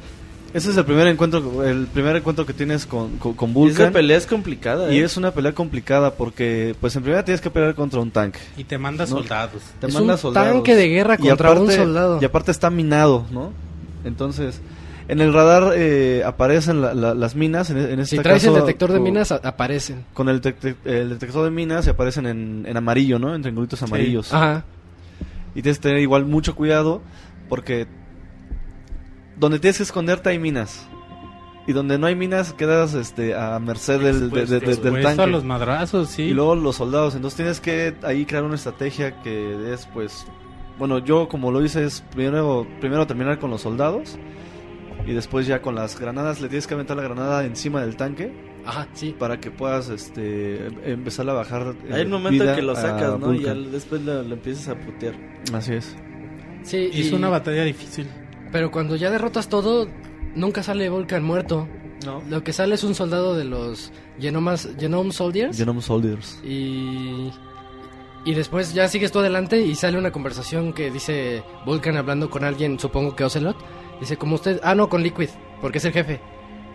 Ese 0.54 0.72
es 0.72 0.78
el 0.78 0.86
primer 0.86 1.08
encuentro, 1.08 1.64
el 1.66 1.88
primer 1.88 2.16
encuentro 2.16 2.46
que 2.46 2.54
tienes 2.54 2.86
con, 2.86 3.18
con, 3.18 3.34
con 3.34 3.50
Y 3.50 3.52
esa 3.52 3.60
Vulcan. 3.60 3.94
pelea 3.94 4.18
es 4.18 4.26
complicada, 4.26 4.92
Y 4.94 5.00
¿eh? 5.00 5.04
es 5.04 5.18
una 5.18 5.32
pelea 5.32 5.52
complicada 5.54 6.14
porque, 6.16 6.74
pues 6.80 6.96
en 6.96 7.04
primera 7.04 7.24
tienes 7.26 7.42
que 7.42 7.50
pelear 7.50 7.76
contra 7.76 8.00
un 8.00 8.12
tanque. 8.12 8.40
Y 8.56 8.64
te 8.64 8.78
manda 8.78 9.04
No. 9.06 9.10
soldados. 9.18 9.62
Te 9.82 9.88
Es 9.88 9.94
manda 9.94 10.14
un 10.14 10.20
soldados. 10.20 10.54
tanque 10.54 10.76
de 10.76 10.88
guerra 10.88 11.16
Y 11.20 11.28
contra 11.28 11.52
un 11.52 11.58
aparte- 11.58 11.76
soldado. 11.76 12.20
Y 12.22 12.26
aparte 12.26 12.52
está 12.52 12.70
minado, 12.70 13.26
¿no? 13.30 13.52
Entonces, 14.06 14.62
en 15.10 15.20
el 15.20 15.34
radar 15.34 15.74
eh, 15.76 16.24
aparecen 16.26 16.82
la- 16.82 16.94
la- 16.94 17.14
las 17.14 17.36
minas. 17.36 17.70
En, 17.70 17.78
en 17.78 18.00
este 18.00 18.16
Si 18.16 18.24
traes 18.24 18.44
el 18.46 18.54
caso, 18.54 18.66
detector 18.66 18.94
de 18.94 19.00
minas, 19.02 19.34
a- 19.34 19.42
aparecen. 19.44 20.06
Con 20.14 20.30
el, 20.30 20.42
el 20.86 21.10
detector 21.10 21.44
de 21.44 21.52
minas 21.52 21.84
se 21.84 21.92
aparecen 21.92 22.26
en, 22.26 22.66
en 22.68 22.78
amarillo, 22.78 23.20
¿no? 23.20 23.36
En 23.36 23.42
triangulitos 23.42 23.84
amarillos. 23.84 24.34
Ajá. 24.34 24.64
Y 25.56 25.62
tienes 25.62 25.78
que 25.80 25.84
tener 25.90 26.00
igual 26.00 26.24
mucho 26.26 26.56
cuidado 26.56 27.02
porque 27.50 27.88
donde 29.40 29.60
tienes 29.60 29.78
que 29.78 29.84
esconderte 29.84 30.30
hay 30.30 30.40
minas. 30.40 30.88
Y 31.68 31.74
donde 31.74 31.98
no 31.98 32.08
hay 32.08 32.16
minas 32.16 32.54
quedas 32.54 32.94
este, 32.94 33.36
a 33.36 33.60
merced 33.60 34.00
del, 34.00 34.30
de- 34.32 34.46
de- 34.46 34.60
de- 34.62 34.76
del 34.78 35.04
tanque. 35.04 35.22
a 35.24 35.28
los 35.28 35.44
madrazos, 35.44 36.08
sí. 36.10 36.24
Y 36.24 36.34
luego 36.34 36.56
los 36.56 36.78
soldados. 36.78 37.14
Entonces 37.16 37.36
tienes 37.36 37.60
que 37.60 37.94
ahí 38.04 38.26
crear 38.26 38.44
una 38.46 38.56
estrategia 38.56 39.22
que 39.22 39.74
es 39.74 39.86
pues... 39.88 40.26
Bueno, 40.80 41.00
yo 41.00 41.28
como 41.28 41.52
lo 41.52 41.62
hice 41.66 41.84
es 41.84 42.02
primero, 42.14 42.66
primero 42.80 43.06
terminar 43.06 43.38
con 43.40 43.50
los 43.50 43.62
soldados. 43.62 44.18
Y 45.06 45.12
después 45.14 45.46
ya 45.46 45.62
con 45.62 45.76
las 45.76 46.00
granadas 46.00 46.40
le 46.40 46.48
tienes 46.48 46.68
que 46.68 46.74
aventar 46.76 46.96
la 46.96 47.04
granada 47.04 47.44
encima 47.46 47.82
del 47.82 47.98
tanque. 47.98 48.32
Ajá, 48.66 48.88
sí. 48.94 49.14
Para 49.18 49.40
que 49.40 49.52
puedas 49.52 49.90
este, 49.90 50.68
em- 50.68 50.80
empezar 50.86 51.30
a 51.30 51.34
bajar. 51.34 51.76
eh, 51.86 51.94
Hay 51.94 52.04
un 52.06 52.12
momento 52.12 52.44
vida 52.44 52.52
en 52.54 52.56
que 52.60 52.62
lo 52.66 52.76
sacas, 52.76 53.20
¿no? 53.20 53.34
Y 53.34 53.42
ya 53.44 53.54
después 53.54 54.02
lo, 54.04 54.24
lo 54.24 54.36
empiezas 54.36 54.70
a 54.70 54.76
putear. 54.76 55.16
Así 55.54 55.74
es. 55.74 55.98
Sí, 56.68 56.90
Es 56.94 57.12
y- 57.12 57.14
una 57.14 57.30
batalla 57.30 57.64
difícil. 57.64 58.08
Pero 58.52 58.72
cuando 58.72 58.96
ya 58.96 59.10
derrotas 59.10 59.50
todo, 59.50 59.88
nunca 60.36 60.64
sale 60.64 60.90
Volcan 60.90 61.24
muerto. 61.24 61.68
No. 62.06 62.22
Lo 62.30 62.44
que 62.44 62.54
sale 62.54 62.76
es 62.76 62.84
un 62.84 62.94
soldado 62.96 63.36
de 63.36 63.44
los 63.46 63.92
Genomas, 64.20 64.70
Genome 64.80 65.12
Soldiers. 65.12 65.58
Genome 65.58 65.82
Soldiers. 65.82 66.40
Y, 66.44 67.32
y 68.24 68.34
después 68.34 68.74
ya 68.74 68.88
sigues 68.88 69.12
tú 69.12 69.20
adelante 69.20 69.62
y 69.62 69.76
sale 69.76 69.98
una 69.98 70.12
conversación 70.12 70.74
que 70.74 70.92
dice 70.92 71.44
Vulcan 71.66 71.98
hablando 71.98 72.30
con 72.30 72.44
alguien, 72.44 72.80
supongo 72.80 73.16
que 73.16 73.24
Ocelot. 73.24 73.58
Dice, 74.00 74.16
como 74.18 74.36
usted... 74.36 74.60
Ah, 74.64 74.76
no, 74.76 74.90
con 74.90 75.02
Liquid, 75.02 75.30
porque 75.60 75.80
es 75.80 75.86
el 75.86 75.92
jefe. 75.94 76.20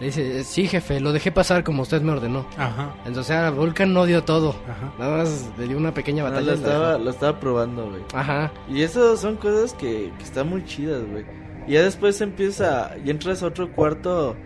Le 0.01 0.06
dice, 0.06 0.43
sí, 0.43 0.66
jefe, 0.66 0.98
lo 0.98 1.12
dejé 1.12 1.31
pasar 1.31 1.62
como 1.62 1.82
usted 1.82 2.02
me 2.02 2.10
ordenó. 2.12 2.44
Ajá. 2.56 2.94
Entonces, 3.06 3.36
ah, 3.36 3.51
Vulcan 3.51 3.93
no 3.93 4.05
dio 4.05 4.24
todo. 4.24 4.56
Ajá. 4.69 4.93
Nada 4.98 5.19
más 5.19 5.51
le 5.59 5.69
dio 5.69 5.77
una 5.77 5.94
pequeña 5.94 6.24
No, 6.24 6.31
batalla. 6.31 6.47
lo, 6.47 6.52
y 6.56 6.60
la 6.60 6.66
estaba, 6.66 6.98
lo 6.98 7.10
estaba 7.10 7.39
probando, 7.40 7.89
güey. 7.89 8.02
Ajá. 8.12 8.52
Y 8.69 8.82
eso 8.82 9.16
son 9.16 9.36
cosas 9.36 9.74
que, 9.74 10.10
que 10.19 10.24
están 10.24 10.48
muy 10.48 10.64
chidas, 10.64 11.02
güey. 11.09 11.24
Y 11.69 11.73
ya 11.74 11.82
después 11.82 12.20
empieza, 12.20 12.90
y 13.05 13.10
entras 13.10 13.43
a 13.44 13.47
otro 13.47 13.70
cuarto 13.70 14.36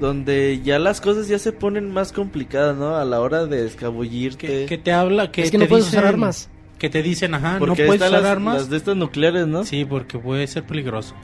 donde 0.00 0.60
ya 0.62 0.78
las 0.78 1.00
cosas 1.00 1.28
ya 1.28 1.38
se 1.38 1.52
ponen 1.52 1.90
más 1.90 2.12
complicadas, 2.12 2.76
¿no? 2.76 2.96
A 2.96 3.04
la 3.06 3.20
hora 3.20 3.46
de 3.46 3.64
escabullirte. 3.64 4.46
Que, 4.46 4.66
que 4.66 4.78
te 4.78 4.92
habla, 4.92 5.30
que 5.32 5.42
Es 5.42 5.50
que 5.50 5.56
te 5.58 5.64
no 5.64 5.68
puedes 5.68 5.86
dicen- 5.86 6.00
usar 6.00 6.06
armas. 6.12 6.50
Que 6.78 6.90
te 6.90 7.02
dicen, 7.02 7.32
ajá, 7.34 7.54
no 7.54 7.60
porque 7.60 7.86
puedes 7.86 8.02
están 8.02 8.10
usar 8.10 8.22
las, 8.22 8.30
armas. 8.30 8.54
las 8.56 8.68
de 8.68 8.76
estas 8.76 8.96
nucleares, 8.96 9.46
¿no? 9.46 9.64
Sí, 9.64 9.86
porque 9.86 10.18
puede 10.18 10.46
ser 10.46 10.64
peligroso. 10.64 11.14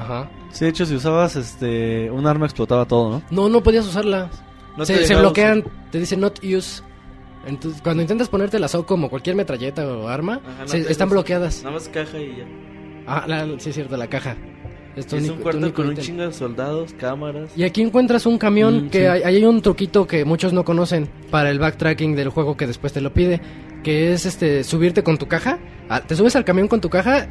Ajá. 0.00 0.30
Sí, 0.50 0.64
de 0.64 0.70
hecho, 0.70 0.86
si 0.86 0.94
usabas 0.94 1.36
este 1.36 2.10
un 2.10 2.26
arma 2.26 2.46
explotaba 2.46 2.84
todo, 2.86 3.10
¿no? 3.10 3.22
No, 3.30 3.48
no 3.48 3.62
podías 3.62 3.86
usarla. 3.86 4.30
No 4.76 4.84
se, 4.84 5.04
se 5.06 5.14
bloquean, 5.16 5.58
usar. 5.60 5.72
te 5.90 5.98
dice 6.00 6.16
not 6.16 6.38
use. 6.44 6.82
Entonces, 7.46 7.80
cuando 7.82 8.02
intentas 8.02 8.28
ponerte 8.28 8.58
la 8.58 8.68
SOC 8.68 8.86
como 8.86 9.08
cualquier 9.10 9.34
metralleta 9.36 9.86
o 9.86 10.08
arma, 10.08 10.40
Ajá, 10.46 10.62
no 10.62 10.68
se- 10.68 10.90
están 10.90 11.08
bloqueadas. 11.08 11.62
Nada 11.62 11.74
más 11.74 11.88
caja 11.88 12.18
y 12.18 12.36
ya. 12.38 12.44
Ah, 13.06 13.24
la- 13.26 13.46
sí 13.58 13.70
es 13.70 13.74
cierto, 13.74 13.96
la 13.96 14.06
caja. 14.08 14.36
Es 14.96 15.12
es 15.12 15.30
un 15.30 15.36
cuarto 15.38 15.72
con 15.74 15.88
un 15.88 15.96
chingo 15.96 16.22
de 16.22 16.32
soldados, 16.32 16.92
cámaras. 16.94 17.50
Y 17.56 17.62
aquí 17.62 17.82
encuentras 17.82 18.26
un 18.26 18.36
camión 18.36 18.86
Mm, 18.86 18.90
que 18.90 18.98
sí. 19.00 19.04
hay, 19.06 19.22
hay 19.22 19.44
un 19.44 19.62
truquito 19.62 20.06
que 20.08 20.24
muchos 20.24 20.52
no 20.52 20.64
conocen 20.64 21.08
para 21.30 21.50
el 21.50 21.58
backtracking 21.60 22.16
del 22.16 22.30
juego 22.30 22.56
que 22.56 22.66
después 22.66 22.92
te 22.92 23.00
lo 23.00 23.12
pide, 23.14 23.40
que 23.84 24.12
es 24.12 24.26
este 24.26 24.64
subirte 24.64 25.02
con 25.04 25.16
tu 25.16 25.28
caja, 25.28 25.58
Ah, 25.88 26.00
te 26.02 26.16
subes 26.16 26.34
al 26.36 26.44
camión 26.44 26.66
con 26.68 26.80
tu 26.80 26.90
caja 26.90 27.28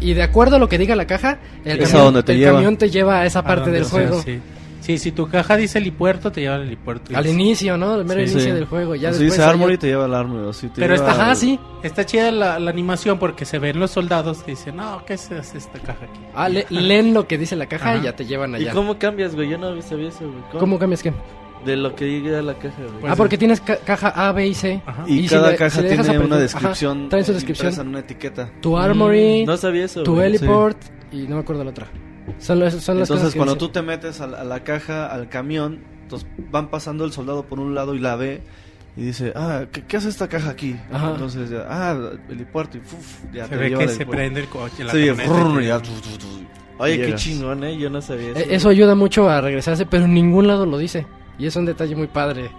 y 0.00 0.14
de 0.14 0.22
acuerdo 0.22 0.56
a 0.56 0.58
lo 0.58 0.68
que 0.68 0.78
diga 0.78 0.96
la 0.96 1.06
caja, 1.06 1.38
el, 1.64 1.80
Es 1.80 1.88
a 1.88 1.92
camión, 1.92 2.04
donde 2.06 2.22
te 2.22 2.32
el 2.32 2.38
lleva. 2.38 2.52
camión 2.54 2.76
te 2.76 2.90
lleva 2.90 3.20
a 3.20 3.26
esa 3.26 3.40
A 3.40 3.44
parte 3.44 3.64
donde 3.64 3.78
del 3.78 3.84
sea, 3.86 3.92
juego. 4.08 4.22
Sí. 4.22 4.40
Sí, 4.80 4.96
si 4.98 5.12
tu 5.12 5.28
caja 5.28 5.58
dice 5.58 5.78
helipuerto, 5.78 6.32
te 6.32 6.40
lleva 6.40 6.54
al 6.54 6.62
helipuerto. 6.62 7.14
Al 7.14 7.26
inicio, 7.26 7.76
¿no? 7.76 7.92
Al 7.92 8.04
mero 8.06 8.20
Sí, 8.24 8.32
inicio 8.32 8.40
sí. 8.40 8.50
del 8.50 8.64
juego. 8.64 8.94
Ya 8.94 9.12
si 9.12 9.24
después 9.24 9.32
dice 9.32 9.42
Armory, 9.42 9.76
te 9.76 9.86
lleva 9.88 10.06
al 10.06 10.14
Armory. 10.14 10.54
si 10.54 10.68
te 10.68 10.80
Pero 10.80 10.94
lleva 10.96 11.10
está, 11.10 11.22
Ajá, 11.22 11.34
sí. 11.34 11.60
Está 11.82 12.06
chida 12.06 12.30
la, 12.32 12.58
la 12.58 12.70
animación 12.70 13.18
porque 13.18 13.44
se 13.44 13.58
ven 13.58 13.78
los 13.78 13.90
soldados 13.90 14.38
que 14.42 14.52
dicen, 14.52 14.76
no, 14.76 15.04
¿qué 15.04 15.12
es 15.14 15.30
esta 15.30 15.78
caja 15.80 16.06
aquí? 16.10 16.20
Ah, 16.34 16.48
le- 16.48 16.64
leen 16.70 17.12
lo 17.12 17.28
que 17.28 17.36
dice 17.36 17.56
la 17.56 17.66
caja 17.66 17.92
y 17.92 17.98
Ajá. 17.98 18.04
ya 18.06 18.16
te 18.16 18.24
llevan 18.24 18.52
¿Y 18.52 18.54
allá. 18.56 18.72
cómo 18.72 18.98
cambias, 18.98 19.34
güey? 19.36 19.50
Yo 19.50 19.58
no 19.58 19.80
sabía 19.82 20.08
eso, 20.08 20.20
güey. 20.20 20.40
¿Cómo? 20.50 20.60
¿Cómo 20.60 20.78
cambias 20.78 21.02
qué? 21.02 21.12
De 21.64 21.76
lo 21.76 21.94
que 21.94 22.06
diga 22.06 22.40
la 22.42 22.54
caja, 22.54 22.76
güey. 22.78 23.00
Pues 23.00 23.12
ah, 23.12 23.16
porque 23.16 23.36
tienes 23.36 23.60
ca- 23.60 23.76
caja 23.78 24.08
A, 24.08 24.32
B 24.32 24.46
y 24.46 24.54
C. 24.54 24.80
Ajá. 24.86 25.04
Y, 25.06 25.18
Y 25.20 25.22
si 25.28 25.34
cada 25.34 25.50
le- 25.50 25.56
caja 25.56 25.76
si 25.76 25.82
le 25.82 25.88
tiene 25.96 26.18
una 26.18 26.36
descripción. 26.38 26.98
Ajá, 27.00 27.08
trae 27.10 27.24
su 27.24 27.32
descripción. 27.34 27.74
en 27.78 27.88
una 27.88 27.98
etiqueta. 28.00 28.50
Tu 28.62 28.76
Armory, 28.78 29.44
no 29.44 29.56
sabía 29.56 29.84
eso, 29.84 30.02
tu 30.02 30.20
heliport 30.20 30.78
y 31.12 31.22
no 31.28 31.36
me 31.36 31.42
acuerdo 31.42 31.62
la 31.64 31.70
otra. 31.70 31.86
Son, 32.38 32.58
las- 32.60 32.74
son 32.74 32.98
las 32.98 33.08
cosas 33.08 33.24
Entonces, 33.24 33.34
cuando 33.36 33.56
tú 33.56 33.68
te 33.68 33.82
metes 33.82 34.20
a 34.20 34.26
la, 34.26 34.40
a 34.40 34.44
la 34.44 34.64
caja, 34.64 35.06
al 35.06 35.28
camión, 35.28 35.80
entonces 36.02 36.26
van 36.50 36.68
pasando 36.70 37.04
el 37.04 37.12
soldado 37.12 37.44
por 37.44 37.60
un 37.60 37.74
lado 37.74 37.94
y 37.94 37.98
la 37.98 38.16
ve 38.16 38.40
y 38.96 39.02
dice, 39.02 39.32
ah, 39.36 39.64
¿qué, 39.70 39.82
qué 39.84 39.96
hace 39.98 40.08
esta 40.08 40.28
caja 40.28 40.50
aquí? 40.50 40.76
Ajá. 40.92 41.10
Entonces, 41.10 41.50
ya, 41.50 41.66
ah, 41.68 41.92
el 41.92 42.34
helipuerto 42.34 42.78
y 42.78 42.80
fuf, 42.80 43.20
ya 43.32 43.44
Se 43.44 43.50
te 43.50 43.56
ve 43.56 43.70
que 43.74 43.88
se 43.88 43.96
puerto. 43.96 44.10
prende 44.12 44.40
el 44.40 44.46
coche, 44.48 44.84
la 44.84 44.92
Sí, 44.92 45.10
brrr, 45.10 45.62
y- 45.62 45.66
ya, 45.66 45.78
tu, 45.80 45.90
tu, 45.92 46.16
tu, 46.18 46.26
Oye, 46.78 46.96
qué 46.96 47.04
llegas. 47.06 47.20
chingón, 47.22 47.62
¿eh? 47.64 47.76
Yo 47.76 47.90
no 47.90 48.00
sabía 48.00 48.30
eso. 48.30 48.38
Eh. 48.40 48.46
Eso 48.50 48.68
ayuda 48.70 48.94
mucho 48.94 49.28
a 49.28 49.40
regresarse, 49.42 49.84
pero 49.84 50.04
en 50.06 50.14
ningún 50.14 50.46
lado 50.46 50.64
lo 50.64 50.78
dice. 50.78 51.06
Y 51.40 51.46
es 51.46 51.56
un 51.56 51.64
detalle 51.64 51.96
muy 51.96 52.06
padre. 52.06 52.50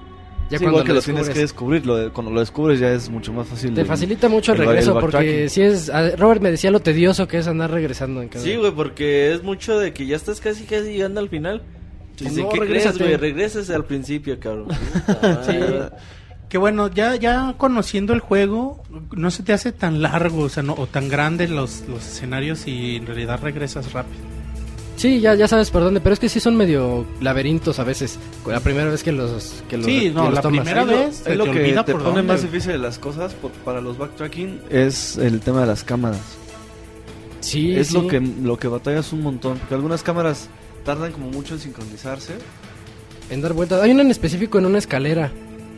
Ya 0.49 0.57
Sí, 0.57 0.65
cuando 0.65 0.79
igual 0.79 0.83
que 0.83 0.89
lo 0.89 0.95
lo 0.95 1.01
tienes 1.01 1.21
que 1.23 1.27
descubres. 1.29 1.41
descubrir, 1.51 1.85
lo 1.85 1.95
de- 1.95 2.09
cuando 2.09 2.31
lo 2.33 2.39
descubres 2.41 2.79
ya 2.79 2.91
es 2.91 3.09
mucho 3.09 3.31
más 3.31 3.47
fácil. 3.47 3.73
Te 3.73 3.81
el- 3.81 3.87
facilita 3.87 4.27
mucho 4.27 4.51
el 4.51 4.59
el- 4.61 4.67
regreso 4.67 4.95
el 4.95 4.99
porque 4.99 5.47
si 5.47 5.61
es... 5.61 5.89
Robert 6.17 6.41
me 6.41 6.51
decía 6.51 6.71
lo 6.71 6.81
tedioso 6.81 7.25
que 7.27 7.37
es 7.37 7.47
andar 7.47 7.71
regresando 7.71 8.21
en 8.21 8.27
cada... 8.27 8.43
Sí, 8.43 8.55
güey, 8.57 8.71
porque 8.71 9.31
es 9.31 9.43
mucho 9.43 9.79
de 9.79 9.93
que 9.93 10.05
ya 10.05 10.17
estás 10.17 10.41
casi 10.41 10.65
casi 10.65 10.91
llegando 10.93 11.21
al 11.21 11.29
final. 11.29 11.61
Dice, 12.19 12.41
No, 12.41 12.49
¿qué 12.49 12.57
crees, 12.59 12.69
regrésate. 12.83 13.03
güey? 13.05 13.15
Regrésese 13.15 13.73
al 13.73 13.85
principio, 13.85 14.37
cabrón. 14.39 14.67
Sí. 15.45 15.53
Que 16.49 16.57
bueno, 16.57 16.89
ya, 16.89 17.15
ya 17.15 17.55
conociendo 17.57 18.11
el 18.11 18.19
juego, 18.19 18.83
no 19.15 19.31
se 19.31 19.41
te 19.43 19.53
hace 19.53 19.71
tan 19.71 20.01
largo 20.01 20.41
o, 20.41 20.49
sea, 20.49 20.63
no, 20.63 20.73
o 20.73 20.85
tan 20.85 21.07
grandes 21.07 21.49
los, 21.49 21.85
los 21.87 22.05
escenarios 22.05 22.67
y 22.67 22.97
en 22.97 23.05
realidad 23.07 23.39
regresas 23.41 23.93
rápido. 23.93 24.19
Sí, 24.97 25.19
ya, 25.19 25.33
ya 25.33 25.47
sabes 25.47 25.71
por 25.71 25.81
dónde, 25.83 25.99
pero 25.99 26.13
es 26.13 26.19
que 26.19 26.29
sí 26.29 26.39
son 26.39 26.55
medio 26.55 27.05
laberintos 27.21 27.79
a 27.79 27.83
veces. 27.83 28.19
La 28.45 28.59
primera 28.59 28.89
vez 28.89 29.01
que 29.03 29.11
los, 29.11 29.63
que 29.67 29.77
los, 29.77 29.85
Sí, 29.87 29.99
que 30.01 30.11
no, 30.11 30.25
los 30.25 30.33
la 30.35 30.41
tomas. 30.41 30.59
primera 30.61 30.83
vez 30.85 31.15
se 31.17 31.35
lo 31.35 31.45
te 31.45 31.51
que 31.51 31.59
te 31.73 31.73
por 31.83 31.85
pone 31.93 32.03
dónde, 32.03 32.21
más 32.23 32.41
difícil 32.43 32.73
de 32.73 32.77
las 32.77 32.99
cosas 32.99 33.33
por- 33.33 33.51
para 33.51 33.81
los 33.81 33.97
backtracking 33.97 34.61
es 34.69 35.17
el 35.17 35.39
tema 35.39 35.61
de 35.61 35.67
las 35.67 35.83
cámaras. 35.83 36.19
Sí, 37.39 37.75
es 37.75 37.87
sí. 37.87 37.93
lo 37.95 38.07
que 38.07 38.19
lo 38.19 38.57
que 38.57 38.67
batallas 38.67 39.11
un 39.13 39.21
montón, 39.23 39.57
porque 39.57 39.73
algunas 39.73 40.03
cámaras 40.03 40.49
tardan 40.85 41.11
como 41.11 41.27
mucho 41.29 41.55
en 41.55 41.59
sincronizarse. 41.61 42.33
En 43.31 43.41
dar 43.41 43.53
vueltas. 43.53 43.81
Hay 43.81 43.91
una 43.91 44.01
en 44.03 44.11
específico 44.11 44.59
en 44.59 44.65
una 44.67 44.77
escalera. 44.77 45.31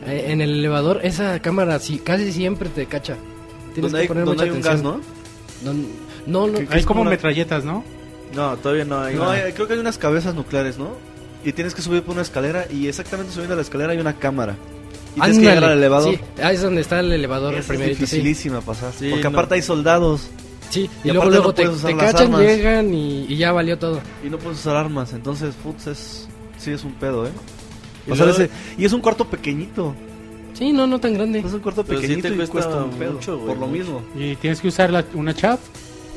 Eh, 0.06 0.26
en 0.28 0.42
el 0.42 0.50
elevador, 0.58 1.00
esa 1.02 1.40
cámara 1.40 1.78
sí, 1.78 1.98
casi 1.98 2.30
siempre 2.32 2.68
te 2.68 2.84
cacha. 2.86 3.16
Tienes 3.72 3.90
Donde 3.92 3.98
que 3.98 4.02
hay, 4.02 4.08
poner 4.08 4.24
donde 4.26 4.44
mucha 4.44 4.44
hay 4.44 4.60
un 4.60 4.66
atención. 4.66 5.00
gas, 5.00 5.02
¿no? 5.64 5.72
No, 5.72 5.78
no, 6.26 6.46
no, 6.52 6.58
Que- 6.58 6.64
es 6.64 6.70
como 6.84 6.86
como 6.86 7.00
una- 7.02 7.10
metralletas, 7.10 7.64
¿no? 7.64 7.82
No, 8.34 8.56
todavía 8.56 8.84
no 8.84 9.00
hay. 9.00 9.14
No, 9.16 9.28
hay- 9.30 9.52
creo 9.52 9.66
que 9.66 9.74
hay 9.74 9.78
unas 9.78 9.98
cabezas 9.98 10.34
nucleares, 10.34 10.78
¿no? 10.78 10.90
Y 11.44 11.52
tienes 11.52 11.74
que 11.74 11.82
subir 11.82 12.02
por 12.02 12.14
una 12.14 12.22
escalera 12.22 12.66
y 12.70 12.88
exactamente 12.88 13.32
subiendo 13.32 13.54
la 13.56 13.62
escalera 13.62 13.92
hay 13.92 13.98
una 13.98 14.14
cámara. 14.14 14.56
Y 15.16 15.20
tienes 15.20 15.38
que 15.38 15.44
llegar 15.44 15.64
al 15.64 15.78
elevador. 15.78 16.14
Sí, 16.14 16.20
ahí 16.42 16.56
es 16.56 16.62
donde 16.62 16.80
está 16.80 17.00
el 17.00 17.12
elevador 17.12 17.52
Esa 17.52 17.60
es 17.60 17.66
primerito, 17.66 17.96
sí. 17.98 18.00
dificilísima 18.02 18.60
pasar. 18.62 18.92
Sí, 18.98 19.08
porque 19.10 19.22
no. 19.24 19.28
aparte 19.30 19.54
hay 19.54 19.62
soldados 19.62 20.28
Sí, 20.70 20.90
y, 21.04 21.08
Y 21.10 21.12
luego, 21.12 21.30
luego 21.30 21.44
no 21.48 21.54
te, 21.54 21.62
puedes 21.64 21.78
usar 21.78 21.90
te 21.92 21.96
cachan, 21.98 22.22
armas. 22.34 22.40
llegan 22.40 22.94
y, 22.94 23.26
y 23.28 23.36
ya 23.36 23.52
valió 23.52 23.78
todo. 23.78 24.00
y 24.24 24.30
no 24.30 24.38
puedes 24.38 24.58
usar 24.58 24.74
armas. 24.76 25.12
Entonces, 25.12 25.54
putz, 25.62 25.86
es, 25.86 26.26
sí 26.58 26.72
es 26.72 26.82
un 26.82 26.94
pedo, 26.94 27.26
¿eh? 27.26 27.30
Y 28.06 28.10
Pasar 28.10 28.26
luego- 28.28 28.42
ese- 28.42 28.50
y 28.78 28.84
es 28.84 28.92
un 28.92 29.00
cuarto 29.00 29.24
pequeñito. 29.28 29.94
Sí, 30.54 30.72
no, 30.72 30.86
no 30.86 30.98
tan 30.98 31.14
grande. 31.14 31.40
Es 31.40 31.52
un 31.52 31.60
cuarto 31.60 31.84
Pero 31.84 32.00
sí 32.00 32.06
pequeñito 32.06 32.28
te 32.28 32.34
y 32.34 32.36
cuesta 32.38 32.52
cuesta 32.52 32.76
un 32.84 32.90
pedo. 32.92 33.12
mucho, 33.12 33.34
güey, 33.36 33.48
por 33.48 33.58
lo 33.58 33.66
mucho. 33.66 33.78
mismo. 33.78 34.02
Y 34.16 34.34
tienes 34.36 34.60
que 34.60 34.68
usar 34.68 34.90
la- 34.90 35.04
una 35.14 35.34
chap. 35.34 35.60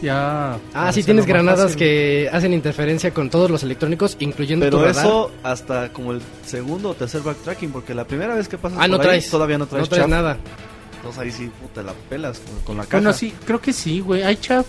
Ya. 0.02 0.60
Ah, 0.74 0.92
sí, 0.94 1.04
tienes 1.04 1.26
granadas 1.26 1.62
fácil. 1.72 1.80
que 1.80 2.30
hacen 2.32 2.54
interferencia 2.54 3.12
con 3.14 3.30
todos 3.32 3.50
los 3.50 3.64
electrónicos, 3.64 4.16
incluyendo 4.20 4.66
tu 4.70 4.78
Pero 4.78 4.86
radar. 4.86 5.06
eso 5.06 5.32
hasta 5.44 5.90
como 5.92 6.12
el 6.12 6.22
segundo 6.46 6.90
o 6.92 6.94
tercer 6.94 7.22
backtracking, 7.22 7.72
porque 7.72 7.94
la 7.96 8.06
primera 8.06 8.36
vez 8.36 8.48
que 8.48 8.58
pasas 8.60 8.78
Ah, 8.80 8.88
no 8.88 8.98
por 8.98 9.06
ahí, 9.08 9.12
traes. 9.20 9.30
todavía 9.32 9.58
no 9.58 9.66
traes, 9.66 9.86
no 9.86 9.90
traes 9.90 10.02
chaff. 10.04 10.10
nada. 10.10 10.38
Entonces 10.98 11.20
ahí 11.22 11.32
sí, 11.32 11.52
puta, 11.62 11.82
la 11.84 11.94
pelas 12.10 12.40
con, 12.40 12.60
con 12.62 12.78
la 12.78 12.84
caja. 12.84 12.98
Bueno, 12.98 13.14
sí, 13.14 13.34
creo 13.46 13.60
que 13.60 13.74
sí, 13.74 14.00
güey. 14.02 14.22
Hay 14.24 14.36
chap. 14.38 14.66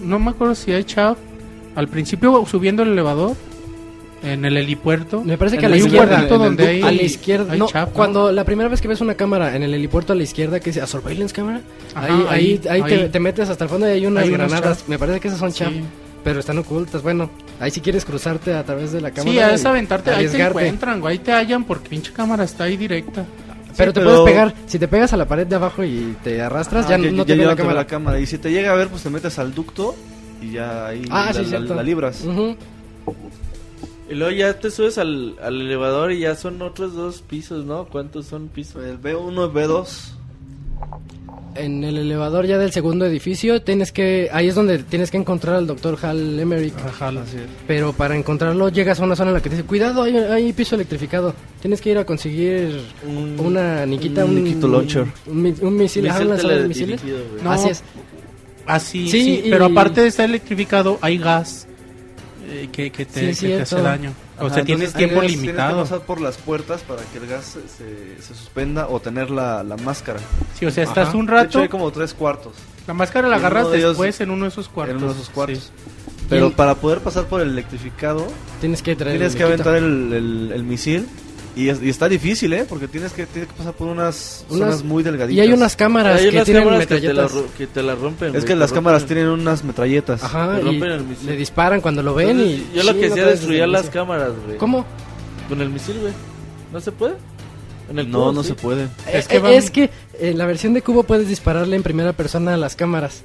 No 0.00 0.18
me 0.18 0.30
acuerdo 0.30 0.54
si 0.54 0.72
hay 0.72 0.84
chap. 0.84 1.16
Al 1.74 1.88
principio 1.88 2.44
subiendo 2.46 2.82
el 2.82 2.90
elevador. 2.92 3.34
En 4.26 4.44
el 4.44 4.56
helipuerto. 4.56 5.22
Me 5.22 5.38
parece 5.38 5.56
que 5.58 5.66
a 5.66 5.68
la 5.68 5.76
izquierda. 5.76 6.22
donde 6.26 6.78
a 6.78 6.80
la 6.80 6.86
hay- 6.88 7.00
izquierda. 7.00 7.52
hay 7.52 7.58
no, 7.58 7.66
chap, 7.68 7.88
¿no? 7.88 7.94
cuando 7.94 8.32
la 8.32 8.44
primera 8.44 8.68
vez 8.68 8.80
que 8.80 8.88
ves 8.88 9.00
una 9.00 9.14
cámara 9.14 9.54
en 9.56 9.62
el 9.62 9.72
helipuerto 9.72 10.12
a 10.12 10.16
la 10.16 10.22
izquierda 10.22 10.58
que 10.60 10.70
dice 10.70 10.80
a 10.80 10.86
surveillance 10.86 11.34
Ajá, 11.40 11.60
ahí, 11.94 12.26
ahí, 12.28 12.60
ahí, 12.68 12.80
ahí 12.82 12.82
te, 12.82 13.08
te 13.08 13.20
metes 13.20 13.48
hasta 13.48 13.64
el 13.64 13.70
fondo 13.70 13.88
y 13.88 13.92
hay 13.92 14.06
unas 14.06 14.24
Hay 14.24 14.30
granadas. 14.30 14.84
Me 14.88 14.98
parece 14.98 15.20
que 15.20 15.28
esas 15.28 15.40
son 15.40 15.52
chap, 15.52 15.72
Sí. 15.72 15.80
pero 16.24 16.40
están 16.40 16.58
ocultas. 16.58 17.02
Bueno, 17.02 17.30
ahí 17.60 17.70
si 17.70 17.80
quieres 17.80 18.04
cruzarte 18.04 18.52
a 18.54 18.64
través 18.64 18.92
de 18.92 19.00
la 19.00 19.10
cámara. 19.10 19.30
Sí, 19.50 19.54
es 19.54 19.64
y 19.64 19.66
aventarte, 19.66 20.10
ahí 20.10 20.26
te 20.28 20.42
encuentran, 20.42 21.00
güey, 21.00 21.12
ahí 21.12 21.18
te 21.18 21.32
hallan 21.32 21.64
porque 21.64 21.88
pinche 21.88 22.12
cámara 22.12 22.44
está 22.44 22.64
ahí 22.64 22.76
directa. 22.76 23.24
Pero 23.76 23.92
te 23.92 24.00
pero- 24.00 24.22
puedes 24.22 24.32
pegar, 24.34 24.54
si 24.66 24.78
te 24.78 24.88
pegas 24.88 25.12
a 25.12 25.16
la 25.18 25.26
pared 25.28 25.46
de 25.46 25.54
abajo 25.54 25.84
y 25.84 26.16
te 26.24 26.40
arrastras, 26.40 26.86
Ah, 26.86 26.90
ya, 26.90 26.98
no 26.98 27.24
te 27.26 27.32
ve 27.34 27.40
ya 27.40 27.44
la 27.48 27.50
ve 27.54 27.56
cámara. 27.58 27.80
la 27.80 27.86
cámara. 27.86 28.18
Y 28.20 28.24
si 28.26 28.38
te 28.38 28.50
llega 28.50 28.72
a 28.72 28.74
ver, 28.74 28.88
pues 28.88 29.02
te 29.02 29.10
metes 29.10 29.38
al 29.38 29.54
ducto 29.54 29.94
y 30.40 30.52
ya 30.52 30.86
ahí 30.86 31.02
Ah, 31.10 31.30
la, 31.34 31.44
sí, 31.44 31.50
la- 31.50 31.60
la 31.60 31.82
libras. 31.82 32.22
Ujú. 32.24 32.56
Y 34.08 34.14
luego 34.14 34.32
ya 34.32 34.58
te 34.58 34.70
subes 34.70 34.98
al, 34.98 35.34
al 35.42 35.60
elevador 35.60 36.12
y 36.12 36.20
ya 36.20 36.34
son 36.36 36.62
otros 36.62 36.94
dos 36.94 37.22
pisos, 37.22 37.64
¿no? 37.64 37.86
¿Cuántos 37.86 38.26
son 38.26 38.48
pisos? 38.48 38.84
El 38.84 39.00
B1, 39.00 39.52
B2. 39.52 39.86
En 41.56 41.82
el 41.84 41.96
elevador 41.96 42.44
ya 42.46 42.58
del 42.58 42.70
segundo 42.70 43.06
edificio, 43.06 43.62
tienes 43.62 43.90
que, 43.90 44.28
ahí 44.30 44.46
es 44.48 44.54
donde 44.54 44.78
tienes 44.80 45.10
que 45.10 45.16
encontrar 45.16 45.54
al 45.56 45.66
doctor 45.66 45.98
Hal 46.02 46.38
Emmerich. 46.38 46.74
Ajá, 46.86 47.10
la- 47.10 47.24
Pero 47.66 47.94
para 47.94 48.14
encontrarlo 48.14 48.68
llegas 48.68 49.00
a 49.00 49.04
una 49.04 49.16
zona 49.16 49.30
en 49.30 49.34
la 49.36 49.40
que 49.42 49.48
te 49.48 49.56
dice, 49.56 49.66
cuidado, 49.66 50.02
hay, 50.02 50.16
hay 50.18 50.52
piso 50.52 50.74
electrificado. 50.74 51.34
Tienes 51.62 51.80
que 51.80 51.90
ir 51.90 51.98
a 51.98 52.04
conseguir 52.04 52.82
Un- 53.08 53.36
una 53.40 53.86
niquita, 53.86 54.26
un 54.26 54.36
un, 54.36 54.70
launcher. 54.72 55.06
Un, 55.26 55.36
un 55.62 55.76
misil, 55.76 56.02
misil 56.02 56.68
misiles. 56.68 57.00
No, 57.42 57.50
Así 57.52 57.68
es. 57.70 57.82
Así, 58.66 59.08
Sí, 59.08 59.22
sí, 59.22 59.42
y- 59.46 59.50
pero 59.50 59.64
aparte 59.64 60.02
de 60.02 60.08
estar 60.08 60.28
electrificado, 60.28 60.98
hay 61.00 61.16
gas 61.16 61.66
eh, 62.48 62.68
que, 62.72 62.90
que 62.90 63.04
te, 63.06 63.34
Sí, 63.34 63.46
que 63.48 63.56
te 63.56 63.62
hace 63.62 63.80
daño. 63.80 64.12
O 64.38 64.46
Ajá, 64.46 64.54
sea, 64.56 64.64
tienes 64.64 64.88
entonces 64.90 64.94
tiempo 64.94 65.20
gas, 65.22 65.30
limitado. 65.30 65.68
Tienes 65.68 65.88
que 65.88 65.90
pasar 65.94 66.06
por 66.06 66.20
las 66.20 66.36
puertas 66.36 66.82
para 66.82 67.02
que 67.02 67.18
el 67.18 67.26
gas 67.26 67.44
se, 67.44 68.22
se- 68.22 68.34
suspenda 68.34 68.88
o 68.88 69.00
tener 69.00 69.30
la, 69.30 69.62
la 69.62 69.76
máscara. 69.76 70.20
Sí, 70.58 70.66
o 70.66 70.70
sea, 70.70 70.84
estás 70.84 71.08
Ajá. 71.08 71.16
un 71.16 71.26
De 71.26 71.32
hecho, 71.32 71.44
rato, 71.44 71.58
hay 71.60 71.68
como 71.68 71.90
tres 71.90 72.14
cuartos. 72.14 72.52
la 72.86 72.94
máscara 72.94 73.28
la 73.28 73.36
agarras 73.36 73.70
de 73.70 73.78
ellos- 73.78 73.90
después 73.90 74.20
en 74.20 74.30
uno 74.30 74.44
de 74.44 74.48
esos 74.50 74.68
cuartos. 74.68 74.96
en 74.96 75.02
uno 75.02 75.12
de 75.14 75.20
esos 75.20 75.30
cuartos. 75.30 75.58
sí. 75.64 75.70
Pero 76.28 76.50
para 76.50 76.74
poder 76.74 76.98
pasar 77.00 77.26
por 77.26 77.40
el 77.40 77.50
electrificado, 77.50 78.26
Tienes 78.60 78.82
que 78.82 78.96
traer 78.96 79.16
tienes 79.18 79.34
el 79.34 79.38
que 79.38 79.44
aventar 79.44 79.76
el, 79.76 80.12
el- 80.12 80.50
el 80.54 80.64
misil. 80.64 81.06
Y, 81.56 81.70
es- 81.70 81.82
y 81.82 81.88
está 81.88 82.06
difícil, 82.08 82.52
¿eh? 82.52 82.66
Porque 82.68 82.86
tienes 82.86 83.12
que, 83.14 83.24
tienes 83.26 83.50
que 83.50 83.56
pasar 83.56 83.72
por 83.72 83.88
unas, 83.88 84.44
Unas- 84.50 84.58
zonas 84.60 84.84
muy 84.84 85.02
delgaditas. 85.02 85.36
Y 85.36 85.40
hay 85.40 85.52
unas 85.54 85.74
cámaras 85.74 86.20
Hay 86.20 86.28
que 86.28 86.36
unas 86.36 86.44
tienen 86.44 86.64
cámaras 86.64 86.86
que 86.86 86.94
te, 87.00 87.12
la, 87.14 87.22
metralletas. 87.22 87.52
que 87.56 87.66
te 87.66 87.82
la 87.82 87.94
rompen. 87.94 88.36
Es 88.36 88.44
que 88.44 88.54
las 88.54 88.72
cámaras 88.72 89.02
rompen. 89.02 89.16
tienen 89.16 89.32
unas 89.32 89.64
metralletas. 89.64 90.22
Ajá, 90.22 90.58
y 90.60 90.62
rompen 90.64 90.90
el 90.92 91.04
misil. 91.04 91.26
le 91.26 91.36
disparan 91.36 91.80
cuando 91.80 92.02
lo 92.02 92.14
ven 92.14 92.28
Entonces, 92.40 92.60
y... 92.72 92.76
yo 92.76 92.82
lo 92.82 92.92
sí, 92.92 92.98
que 93.00 93.06
no 93.08 93.12
hacía 93.14 93.26
desde 93.26 93.62
el 93.64 93.72
las 93.72 93.88
cámaras, 93.90 94.32
güey. 94.44 94.58
¿Cómo? 94.58 94.84
Con 95.48 95.60
el 95.62 95.70
misil, 95.70 95.96
güey. 96.00 96.12
¿No 96.72 96.80
se 96.80 96.92
puede? 96.92 97.14
En 97.88 97.98
el 98.00 98.10
No, 98.10 98.18
cubo, 98.18 98.32
no 98.32 98.42
sí. 98.42 98.48
se 98.48 98.54
puede. 98.54 98.84
Es 99.08 99.14
Es 99.14 99.28
que, 99.28 99.40
que 99.40 99.56
es 99.56 99.70
que 99.70 99.90
en 100.20 100.36
la 100.38 100.44
versión 100.44 100.74
de 100.74 100.82
Cubo 100.82 101.04
puedes 101.04 101.26
dispararle 101.28 101.76
en 101.76 101.82
primera 101.82 102.12
persona 102.12 102.52
a 102.54 102.56
las 102.58 102.76
cámaras. 102.76 103.22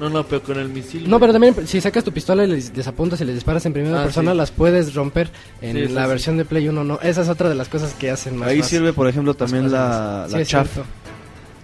No, 0.00 0.08
no, 0.10 0.24
pero 0.26 0.42
con 0.42 0.58
el 0.58 0.68
misil. 0.68 1.04
No, 1.04 1.10
güey. 1.18 1.20
pero 1.20 1.32
también 1.32 1.66
si 1.68 1.80
sacas 1.80 2.02
tu 2.02 2.12
pistola 2.12 2.44
y 2.44 2.48
les, 2.48 2.76
les 2.76 2.86
apuntas 2.88 3.20
y 3.20 3.24
les 3.24 3.34
disparas 3.34 3.64
en 3.66 3.72
primera 3.72 4.00
Ah, 4.00 4.04
persona, 4.04 4.32
sí. 4.32 4.36
las 4.36 4.50
puedes 4.50 4.94
romper. 4.94 5.30
En 5.60 5.76
Sí, 5.76 5.88
la 5.92 6.02
sí. 6.04 6.08
versión 6.08 6.36
de 6.38 6.44
Play 6.44 6.68
1 6.68 6.82
no. 6.84 6.98
Esa 7.02 7.22
es 7.22 7.28
otra 7.28 7.48
de 7.48 7.54
las 7.54 7.68
cosas 7.68 7.94
que 7.94 8.10
hacen 8.10 8.36
más 8.36 8.48
Ahí 8.48 8.58
más- 8.58 8.68
sirve, 8.68 8.92
por 8.92 9.06
ejemplo, 9.06 9.34
también 9.34 9.70
la, 9.70 10.26
la 10.30 10.44
chaff. 10.44 10.78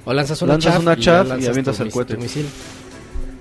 O 0.05 0.13
lanzas 0.13 0.41
una 0.43 0.53
Lanzas 0.53 0.73
chaff, 0.75 0.83
una 0.83 0.93
y, 0.95 1.01
chaff 1.01 1.27
y 1.27 1.29
lanzas 1.31 1.49
avientas 1.49 1.77
tu 1.77 1.83
el 1.83 1.91
cohete. 1.91 2.17
misil. 2.17 2.47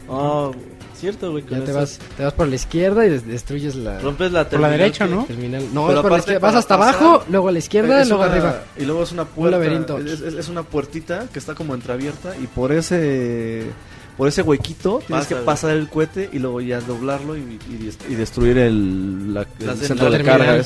Ah, 0.10 0.52
cierto, 0.96 1.32
güey. 1.32 1.44
Ya 1.50 1.64
te 1.64 1.72
vas, 1.72 2.00
te 2.18 2.24
vas 2.24 2.34
por 2.34 2.48
la 2.48 2.56
izquierda 2.56 3.06
y 3.06 3.10
des- 3.10 3.28
destruyes 3.28 3.76
la 3.76 4.00
Rompes 4.00 4.32
la 4.32 4.44
Por 4.50 4.60
la 4.60 4.68
terminal 4.70 4.78
derecha, 4.80 5.06
¿no? 5.06 5.26
terminal. 5.26 5.64
No, 5.74 5.88
Pero 5.88 6.00
es 6.00 6.02
por 6.02 6.12
la 6.12 6.18
izquierda. 6.18 6.40
Vas 6.40 6.56
hasta 6.56 6.78
pasar, 6.78 6.96
abajo, 7.04 7.24
luego 7.30 7.50
a 7.50 7.52
la 7.52 7.60
izquierda, 7.60 8.02
Es 8.02 8.08
luego 8.10 8.24
una- 8.24 8.32
arriba. 8.32 8.64
Y 8.78 8.86
luego 8.86 9.04
es 9.04 9.12
una 9.12 9.26
puerta. 9.26 9.58
laberinto. 9.58 10.00
Es, 10.00 10.22
es- 10.22 10.34
es 10.34 10.50
una 10.50 10.64
puertita 10.64 11.28
que 11.32 11.40
está 11.40 11.54
como 11.56 11.76
entreabierta 11.76 12.36
y 12.42 12.48
por 12.48 12.72
ese 12.72 13.66
por 14.18 14.28
ese 14.28 14.42
huequito 14.42 15.02
tienes 15.06 15.28
que 15.28 15.36
pasar 15.36 15.72
el 15.72 15.88
cohete 15.90 16.30
y 16.34 16.40
luego 16.40 16.60
ya 16.62 16.82
doblarlo 16.82 17.38
y, 17.38 17.42
y 17.70 17.92
y 18.10 18.16
destruir 18.16 18.58
el, 18.58 19.34
la- 19.34 19.48
el 19.60 19.66
La 19.68 19.76
centro 19.76 20.10
de 20.10 20.18
terminal. 20.18 20.38
carga. 20.40 20.64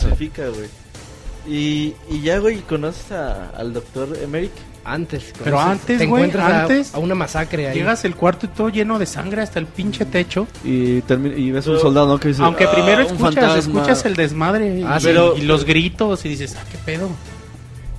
Y, 1.47 1.93
y 2.09 2.21
ya, 2.21 2.37
güey, 2.39 2.59
¿conoces 2.61 3.11
a- 3.11 3.49
al 3.49 3.73
doctor 3.73 4.09
Emerick? 4.21 4.51
Antes. 4.83 5.31
Pero 5.43 5.59
antes, 5.59 5.99
te 5.99 6.07
güey, 6.07 6.23
encuentras 6.23 6.51
a- 6.51 6.61
antes 6.63 6.95
a, 6.95 6.99
una 6.99 7.13
masacre 7.13 7.67
ahí. 7.67 7.75
Llegas 7.75 8.03
al 8.05 8.15
cuarto 8.15 8.47
y 8.47 8.49
todo 8.49 8.69
lleno 8.69 8.97
de 8.97 9.05
sangre 9.05 9.41
hasta 9.43 9.59
el 9.59 9.67
pinche 9.67 10.05
techo. 10.05 10.47
Y, 10.65 11.03
y 11.35 11.51
ves 11.51 11.67
un 11.67 11.79
soldado 11.79 12.07
¿no? 12.07 12.19
que 12.19 12.29
dice... 12.29 12.41
Aunque 12.43 12.63
"Ah, 12.65 12.71
primero 12.73 13.01
escuchas, 13.03 13.21
fantasma". 13.35 13.57
escuchas 13.81 14.05
el 14.05 14.15
desmadre 14.15 14.79
y, 14.79 14.83
Ah, 14.83 14.99
sí. 14.99 15.05
Pero- 15.07 15.35
y 15.37 15.41
los 15.41 15.65
gritos 15.65 16.25
y 16.25 16.29
dices, 16.29 16.55
ah, 16.59 16.63
qué 16.71 16.77
pedo. 16.79 17.09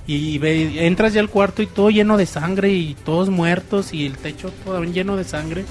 Y 0.05 0.37
ve- 0.37 0.85
entras 0.85 1.13
ya 1.13 1.21
al 1.21 1.29
cuarto 1.29 1.61
y 1.61 1.67
todo 1.67 1.89
lleno 1.89 2.17
de 2.17 2.25
sangre 2.25 2.71
y 2.73 2.93
todos 3.05 3.29
muertos 3.29 3.93
y 3.93 4.05
el 4.05 4.17
techo 4.17 4.51
todo 4.65 4.83
lleno 4.83 5.15
de 5.15 5.23
sangre. 5.23 5.63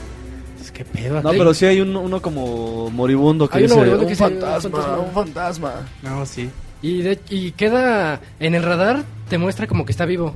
Dices, 0.57 0.73
qué 0.73 0.85
pedo. 0.85 1.20
No, 1.23 1.28
aquí?". 1.31 1.39
pero 1.39 1.52
sí 1.55 1.67
hay 1.67 1.81
un- 1.81 1.97
uno 1.97 2.23
como 2.23 2.89
moribundo 2.91 3.49
que 3.49 3.59
Hay 3.59 3.65
uno 3.65 3.75
dice... 3.75 3.78
moribundo 3.78 4.02
un, 4.02 4.09
que 4.09 4.12
dice, 4.15 4.25
"Un 4.25 4.31
fantasma, 4.41 4.70
fantasma". 4.70 4.99
un 4.99 5.12
fantasma. 5.12 5.73
No, 6.02 6.25
sí. 6.27 6.49
Y, 6.81 7.02
de- 7.02 7.20
y 7.28 7.52
queda 7.52 8.20
en 8.41 8.55
el 8.55 8.62
radar, 8.62 9.05
te 9.28 9.39
muestra 9.39 9.67
como 9.67 9.85
que 9.85 9.93
está 9.93 10.05
vivo. 10.07 10.35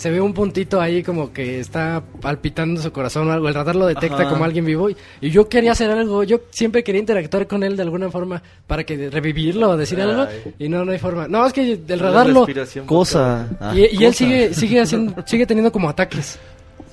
Se 0.00 0.10
ve 0.10 0.18
un 0.18 0.32
puntito 0.32 0.80
ahí 0.80 1.02
como 1.02 1.30
que 1.30 1.60
está 1.60 2.02
palpitando 2.22 2.80
su 2.80 2.90
corazón 2.90 3.28
o 3.28 3.32
algo. 3.32 3.48
El 3.48 3.54
radar 3.54 3.76
lo 3.76 3.84
detecta 3.86 4.22
Ajá. 4.22 4.30
como 4.30 4.44
alguien 4.44 4.64
vivo. 4.64 4.88
Y, 4.88 4.96
y 5.20 5.28
yo 5.28 5.46
quería 5.46 5.72
hacer 5.72 5.90
algo. 5.90 6.24
Yo 6.24 6.40
siempre 6.48 6.82
quería 6.82 7.00
interactuar 7.02 7.46
con 7.46 7.62
él 7.62 7.76
de 7.76 7.82
alguna 7.82 8.10
forma 8.10 8.42
para 8.66 8.82
que 8.84 9.10
revivirlo 9.10 9.68
o 9.68 9.76
decir 9.76 10.00
algo. 10.00 10.22
Ay. 10.22 10.54
Y 10.58 10.70
no, 10.70 10.86
no 10.86 10.92
hay 10.92 10.98
forma. 10.98 11.28
No, 11.28 11.46
es 11.46 11.52
que 11.52 11.78
el 11.86 11.98
radar 11.98 12.30
lo... 12.30 12.46
Cosa. 12.86 13.46
Ah, 13.60 13.74
Y, 13.76 13.80
y 13.80 14.04
él 14.04 14.06
cosa. 14.06 14.12
sigue, 14.14 14.54
sigue 14.54 14.80
haciendo, 14.80 15.14
sigue 15.26 15.44
teniendo 15.46 15.70
como 15.70 15.90
ataques. 15.90 16.38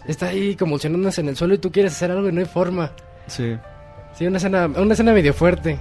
Está 0.05 0.27
ahí 0.27 0.57
convulsionándose 0.57 1.21
en 1.21 1.29
el 1.29 1.37
suelo 1.37 1.53
y 1.53 1.59
tú 1.59 1.71
quieres 1.71 1.93
hacer 1.93 2.11
algo 2.11 2.27
y 2.27 2.33
no 2.33 2.41
hay 2.41 2.45
forma. 2.45 2.91
Sí. 3.27 3.55
Sí, 4.17 4.27
una 4.27 4.35
escena, 4.35 4.65
una 4.67 4.91
escena 4.91 5.13
medio 5.13 5.33
fuerte. 5.33 5.79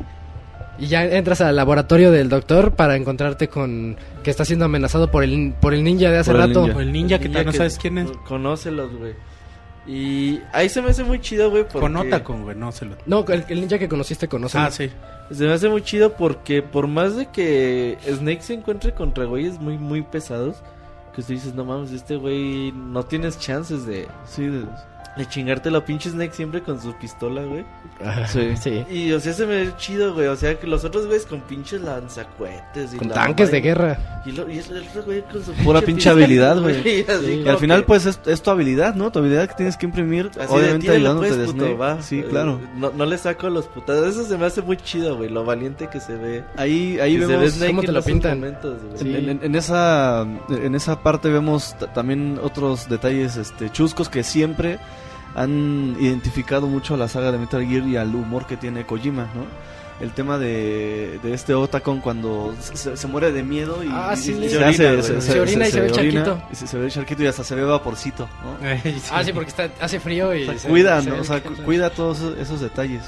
Y 0.79 0.87
ya 0.89 1.05
entras 1.05 1.41
al 1.41 1.57
laboratorio 1.57 2.11
del 2.11 2.29
doctor 2.29 2.73
para 2.73 2.97
encontrarte 2.97 3.49
con 3.49 3.97
que 4.23 4.31
está 4.31 4.45
siendo 4.45 4.65
amenazado 4.67 5.11
por 5.11 5.25
el, 5.25 5.55
por 5.61 5.73
el 5.75 5.83
ninja 5.85 6.11
de 6.11 6.19
hace 6.19 6.31
Por 6.33 6.41
el 6.41 6.49
rato. 6.49 6.67
ninja. 6.67 6.81
El 6.83 6.93
ninja 6.93 7.19
que 7.19 7.29
Ninja 7.29 7.45
no 7.45 7.53
sabes 7.53 7.79
quién 7.79 7.99
es. 7.99 8.11
Conócelos, 8.29 8.93
güey. 8.97 9.15
Y 9.87 10.41
ahí 10.53 10.69
se 10.69 10.83
me 10.83 10.91
hace 10.91 11.05
muy 11.05 11.21
chido, 11.21 11.49
güey, 11.51 11.63
porque... 11.63 11.79
Con 11.81 11.97
Otacon, 11.97 12.43
güey, 12.43 12.57
no 12.57 12.73
se 12.73 12.87
lo. 12.87 12.97
No, 13.07 13.25
el, 13.29 13.45
el 13.49 13.61
ninja 13.61 13.79
que 13.79 13.89
conociste 13.89 14.27
conoce. 14.29 14.59
Ah, 14.59 14.71
sí. 14.71 14.91
Se 15.31 15.45
me 15.45 15.53
hace 15.53 15.69
muy 15.69 15.83
chido 15.83 16.15
porque 16.15 16.61
por 16.63 16.89
más 16.89 17.17
de 17.17 17.27
que 17.27 17.97
Snake 18.07 18.43
se 18.43 18.55
encuentre 18.55 18.93
contra 18.93 19.25
güeyes 19.25 19.59
muy, 19.61 19.79
muy 19.79 20.03
pesados, 20.03 20.57
que 21.15 21.23
tú 21.23 21.33
dices, 21.33 21.55
no 21.55 21.65
mames, 21.65 21.93
este 21.93 22.17
güey 22.17 22.73
no 22.73 23.05
tienes 23.05 23.39
chances 23.39 23.87
de, 23.87 24.07
Sí, 24.29 24.45
de- 24.47 24.65
de 25.17 25.27
chingarte 25.27 25.71
la 25.71 25.85
pinche 25.85 26.11
Snake 26.11 26.33
siempre 26.35 26.63
con 26.63 26.81
su 26.81 26.93
pistola, 26.95 27.43
güey. 27.43 27.65
sí. 28.29 28.55
Sí. 28.57 28.85
Y, 28.91 29.13
o 29.13 29.21
sea, 29.21 29.33
se 29.33 29.47
me 29.47 29.65
ve 29.65 29.73
chido, 29.79 30.13
güey. 30.15 30.27
O 30.27 30.37
sea, 30.37 30.59
que 30.59 30.67
los 30.67 30.85
otros 30.85 31.07
güeyes 31.07 31.25
con 31.27 31.41
pinches 31.41 31.81
lanzacuetes 31.81 32.95
y 32.95 32.99
Con 32.99 33.09
la 33.09 33.15
tanques 33.15 33.51
de 33.51 33.59
madre, 33.59 33.69
guerra. 33.69 34.23
Y, 34.27 34.33
lo, 34.33 34.51
y 34.51 34.59
el 34.59 34.87
otro 34.89 35.03
güey 35.05 35.23
con 35.23 35.45
su 35.45 35.53
Pura 35.55 35.81
pinche 35.81 36.09
habilidad, 36.11 36.61
güey. 36.61 37.05
así 37.09 37.43
Y 37.45 37.49
al 37.49 37.59
final, 37.59 37.81
que- 37.81 37.87
pues, 37.87 38.07
es, 38.07 38.21
es 38.27 38.43
tu 38.43 38.51
habilidad, 38.51 38.95
¿no? 38.95 39.11
Tu 39.11 39.19
habilidad 39.21 39.49
que 39.49 39.55
tienes 39.55 39.77
que 39.77 39.87
imprimir, 39.87 40.31
Así 40.39 40.53
obviamente 40.53 40.91
de 40.91 40.97
ayudándote 40.97 41.29
pues, 41.29 41.39
de 41.41 41.47
puto, 41.47 41.59
Snake. 41.59 41.75
va. 41.77 42.03
Sí, 42.03 42.23
claro. 42.23 42.61
No, 42.77 42.91
no 42.91 43.07
le 43.07 43.19
saco 43.19 43.49
los 43.49 43.67
putados. 43.69 44.07
Eso 44.07 44.25
se 44.25 44.37
me 44.37 44.47
hace 44.47 44.63
muy 44.63 44.77
chido, 44.77 45.17
güey. 45.17 45.31
Lo 45.31 45.45
valiente 45.45 45.89
que 45.89 46.01
se 46.01 46.15
ve. 46.17 46.45
Ahí, 46.57 46.99
ahí 47.01 47.15
que 47.15 47.21
se 47.23 47.27
ve 47.27 47.37
vemos... 47.39 47.53
Snake 47.55 47.71
cómo 47.73 47.83
te 47.83 47.93
lo 47.93 48.03
pintan. 48.03 48.39
momentos, 48.41 48.83
güey. 48.83 48.99
Sí. 48.99 49.15
En, 49.17 49.29
en- 49.31 49.41
en 49.43 49.55
esa 49.55 50.27
en 50.51 50.75
esa 50.75 51.01
parte 51.03 51.29
vemos 51.31 51.75
también 51.95 52.39
otros 52.43 52.89
detalles 52.89 53.37
este 53.37 53.71
chuscos 53.71 54.09
que 54.09 54.23
siempre 54.23 54.79
han 55.37 55.97
identificado 56.01 56.67
mucho 56.67 56.95
a 56.95 56.97
la 56.97 57.07
saga 57.09 57.31
de 57.31 57.39
Metal 57.39 57.65
Gear 57.65 57.87
y 57.87 57.97
al 57.97 58.15
humor 58.15 58.47
que 58.47 58.57
tiene 58.57 58.85
Kojima, 58.87 59.29
¿no? 59.35 59.45
El 60.01 60.11
tema 60.13 60.37
de, 60.39 61.19
de 61.23 61.33
este 61.33 61.55
Otacon 61.55 62.01
cuando 62.01 62.55
se, 62.61 62.97
se 62.99 63.07
muere 63.07 63.33
de 63.33 63.43
miedo 63.43 63.83
y, 63.85 63.89
Ah, 63.91 64.15
sí. 64.17 64.33
y 64.33 64.49
Se 64.51 64.59
orina, 64.59 64.93
güey. 64.93 65.23
Se 65.23 65.41
orina 65.41 65.69
y 65.69 65.71
se 65.71 65.81
ve 65.81 65.91
charquito. 65.91 66.39
y 66.53 66.55
se, 66.55 66.79
ve 66.79 66.91
charquito 66.91 67.23
y 67.23 67.27
hasta 67.29 67.43
se 67.45 67.55
ve 67.55 67.65
vaporcito, 67.65 68.29
¿no? 68.43 68.69
Ah, 69.11 69.25
sí, 69.25 69.33
porque 69.33 69.49
está, 69.51 69.71
hace 69.81 69.99
frío 70.01 70.35
y... 70.35 70.43
O 70.43 70.47
sea, 70.53 70.59
se- 70.59 70.69
cuida, 70.69 71.01
se 71.03 71.11
¿no? 71.11 71.21
O 71.21 71.25
sea, 71.25 71.41
cuida 71.43 71.89
todos 71.91 72.19
esos, 72.19 72.39
esos 72.39 72.61
detalles. 72.61 73.03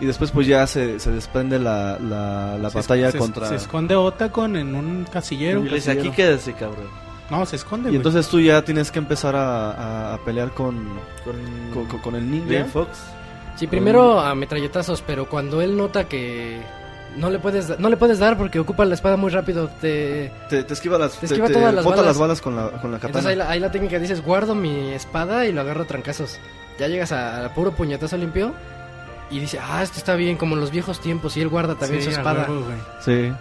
Y 0.00 0.06
después 0.06 0.30
pues 0.32 0.46
ya 0.46 0.66
se, 0.68 0.98
se 1.00 1.10
desprende 1.10 1.58
la, 1.58 1.98
la, 1.98 2.58
la 2.58 2.70
Se- 2.70 2.76
batalla 2.76 3.10
se- 3.10 3.18
contra... 3.18 3.48
Se 3.48 3.56
esconde 3.56 3.96
Otacon 3.96 4.54
en 4.56 4.74
un 4.76 5.06
casillero. 5.12 5.64
Y 5.64 5.68
le 5.68 5.74
dice, 5.76 5.92
aquí 5.92 6.10
quédese, 6.10 6.52
cabrón. 6.52 6.86
No, 7.30 7.46
se 7.46 7.56
esconde, 7.56 7.88
Y 7.88 7.92
güey. 7.92 7.96
entonces 7.96 8.28
tú 8.28 8.38
ya 8.40 8.62
tienes 8.62 8.90
que 8.90 8.98
empezar 8.98 9.34
a, 9.34 9.70
a- 9.72 10.14
a 10.14 10.18
pelear 10.18 10.50
con, 10.52 10.76
Con, 11.24 11.34
con, 11.72 11.86
con- 11.86 12.00
con 12.00 12.14
el 12.16 12.30
ninja. 12.30 12.46
Green 12.48 12.66
Fox. 12.66 12.98
Sí, 13.56 13.66
primero 13.66 14.20
a 14.20 14.34
metralletazos, 14.34 15.00
pero 15.02 15.28
cuando 15.28 15.62
él 15.62 15.76
nota 15.76 16.04
que 16.08 16.60
no 17.16 17.30
le 17.30 17.38
puedes 17.38 17.78
no 17.78 17.88
le 17.88 17.96
puedes 17.96 18.18
dar 18.18 18.36
porque 18.36 18.58
ocupa 18.58 18.84
la 18.84 18.94
espada 18.94 19.16
muy 19.16 19.30
rápido, 19.30 19.68
te 19.80 20.32
Te, 20.50 20.64
te 20.64 20.74
esquiva 20.74 20.98
las, 20.98 21.12
Te 21.18 21.26
esquiva 21.26 21.48
todas 21.48 21.72
las 21.72 21.84
bota 21.84 21.96
balas. 21.98 22.06
las 22.10 22.18
balas 22.18 22.40
con 22.40 22.56
la, 22.56 22.68
con 22.70 22.90
la 22.90 22.98
katana. 22.98 23.06
entonces 23.20 23.26
ahí 23.30 23.36
la, 23.36 23.48
ahí 23.50 23.60
la 23.60 23.70
técnica 23.70 23.98
dices, 24.00 24.22
guardo 24.22 24.54
mi 24.56 24.90
espada 24.92 25.46
y 25.46 25.52
lo 25.52 25.60
agarro 25.60 25.84
a 25.84 25.86
trancazos. 25.86 26.38
Ya 26.78 26.88
llegas 26.88 27.12
a, 27.12 27.46
a 27.46 27.54
puro 27.54 27.70
puñetazo 27.70 28.16
limpio 28.16 28.52
y 29.30 29.38
dice, 29.38 29.60
"Ah, 29.62 29.82
esto 29.84 29.98
está 29.98 30.16
bien 30.16 30.36
como 30.36 30.56
en 30.56 30.60
los 30.60 30.72
viejos 30.72 30.98
tiempos" 31.00 31.36
y 31.36 31.40
él 31.40 31.48
guarda 31.48 31.76
también 31.76 32.02
Sí, 32.02 32.10
su 32.10 32.18
espada. 32.18 32.46
huevo. 32.48 32.64
Sí. 33.04 33.32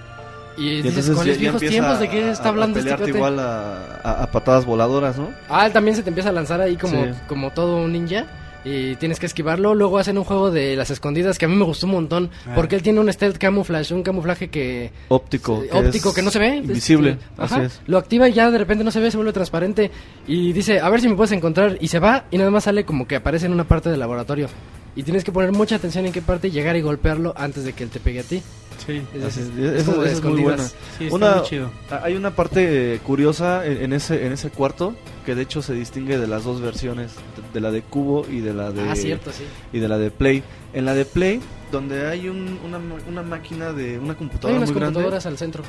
Y, 0.57 0.61
Y 0.67 0.75
dices, 0.77 0.89
entonces 0.89 1.15
¿cuáles 1.15 1.35
ya- 1.37 1.43
ya 1.43 1.51
viejos 1.51 1.61
tiempos? 1.69 1.99
¿De 1.99 2.09
qué 2.09 2.23
a- 2.25 2.31
está 2.31 2.45
a 2.45 2.49
hablando 2.49 2.79
este 2.79 2.91
pelearte 2.91 3.11
cuate? 3.11 3.17
igual 3.33 3.39
a, 3.39 3.99
a- 4.03 4.23
a 4.23 4.31
patadas 4.31 4.65
voladoras, 4.65 5.17
¿no? 5.17 5.29
Ah, 5.49 5.65
él 5.65 5.73
también 5.73 5.95
se 5.95 6.03
te 6.03 6.09
empieza 6.09 6.29
a 6.29 6.33
lanzar 6.33 6.61
ahí 6.61 6.75
como, 6.77 7.03
Sí. 7.03 7.09
como 7.27 7.51
todo 7.51 7.77
un 7.77 7.91
ninja. 7.93 8.25
Y 8.65 8.95
tienes 8.95 9.19
que 9.19 9.25
esquivarlo. 9.25 9.75
Luego 9.75 9.97
hacen 9.99 10.17
un 10.17 10.23
juego 10.23 10.49
de 10.49 10.77
las 10.77 10.89
escondidas 10.89 11.37
que 11.37 11.43
a 11.43 11.47
mí 11.49 11.55
me 11.57 11.65
gustó 11.65 11.85
un 11.85 11.91
montón. 11.91 12.29
Ah. 12.47 12.53
Porque 12.55 12.77
él 12.77 12.81
tiene 12.81 13.01
un 13.01 13.11
stealth 13.11 13.37
camouflage, 13.37 13.93
un 13.93 14.03
camuflaje 14.03 14.49
que. 14.49 14.89
Óptico. 15.09 15.63
que 15.69 15.77
óptico 15.77 16.13
que 16.13 16.21
no 16.21 16.31
se 16.31 16.39
ve. 16.39 16.55
Invisible. 16.57 17.09
Este, 17.09 17.25
Así 17.41 17.53
ajá. 17.55 17.63
es. 17.65 17.81
Lo 17.87 17.97
activa 17.97 18.29
y 18.29 18.31
ya 18.33 18.49
de 18.51 18.57
repente 18.57 18.85
no 18.85 18.91
se 18.91 19.01
ve, 19.01 19.11
se 19.11 19.17
vuelve 19.17 19.33
transparente. 19.33 19.91
Y 20.27 20.53
dice, 20.53 20.79
a 20.79 20.89
ver 20.89 21.01
si 21.01 21.09
me 21.09 21.15
puedes 21.15 21.33
encontrar. 21.33 21.77
Y 21.81 21.89
se 21.89 21.99
va 21.99 22.23
y 22.31 22.37
nada 22.37 22.51
más 22.51 22.63
sale 22.63 22.85
como 22.85 23.05
que 23.05 23.17
aparece 23.17 23.47
en 23.47 23.51
una 23.51 23.65
parte 23.65 23.89
del 23.89 23.99
laboratorio. 23.99 24.47
Y 24.95 25.03
tienes 25.03 25.25
que 25.25 25.33
poner 25.33 25.51
mucha 25.51 25.75
atención 25.75 26.05
en 26.05 26.13
qué 26.13 26.21
parte 26.21 26.49
llegar 26.49 26.77
y 26.77 26.81
golpearlo 26.81 27.33
antes 27.35 27.65
de 27.65 27.73
que 27.73 27.83
él 27.83 27.89
te 27.89 27.99
pegue 27.99 28.21
a 28.21 28.23
ti. 28.23 28.41
Sí, 28.85 29.01
Es, 29.15 29.37
es- 29.37 30.19
como 30.19 30.33
muy 30.35 30.43
buena. 30.43 30.63
sí, 30.67 31.05
está 31.05 31.15
Una- 31.15 31.35
muy 31.37 31.43
chido. 31.45 31.71
Hay 32.03 32.15
una 32.15 32.31
parte 32.35 32.99
curiosa 33.05 33.65
en, 33.65 33.77
en 33.81 33.93
ese 33.93 34.25
en 34.25 34.33
ese 34.33 34.49
cuarto 34.49 34.93
que 35.25 35.35
de 35.35 35.41
hecho 35.43 35.61
se 35.61 35.73
distingue 35.73 36.17
de 36.17 36.27
las 36.27 36.43
dos 36.43 36.59
versiones, 36.59 37.11
de, 37.15 37.53
de 37.53 37.61
la 37.61 37.71
de 37.71 37.81
Cubo 37.81 38.25
y 38.29 38.39
de 38.41 38.53
la 38.53 38.71
de 38.71 38.89
Ah, 38.89 38.95
cierto, 38.95 39.31
sí. 39.31 39.43
y 39.71 39.79
de 39.79 39.87
la 39.87 39.97
de 39.97 40.11
Play. 40.11 40.43
En 40.73 40.83
la 40.85 40.93
de 40.95 41.05
Play, 41.05 41.39
donde 41.71 42.07
hay 42.07 42.27
un- 42.27 42.59
una, 42.65 42.79
una 43.07 43.23
máquina 43.23 43.71
de 43.71 43.97
una 43.99 44.11
Hay 44.11 44.17
computadora 44.17 44.57
unas 44.57 44.69
muy 44.71 44.79
grande, 44.79 44.95
computadoras 44.95 45.25
al 45.27 45.37
centro. 45.37 45.63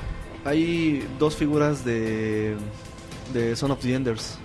hay 0.44 1.07
dos 1.20 1.36
figuras 1.36 1.84
de 1.84 2.57
de 3.33 3.55
Son 3.55 3.70
of 3.70 3.78
the 3.81 3.94
Enders. 3.94 4.39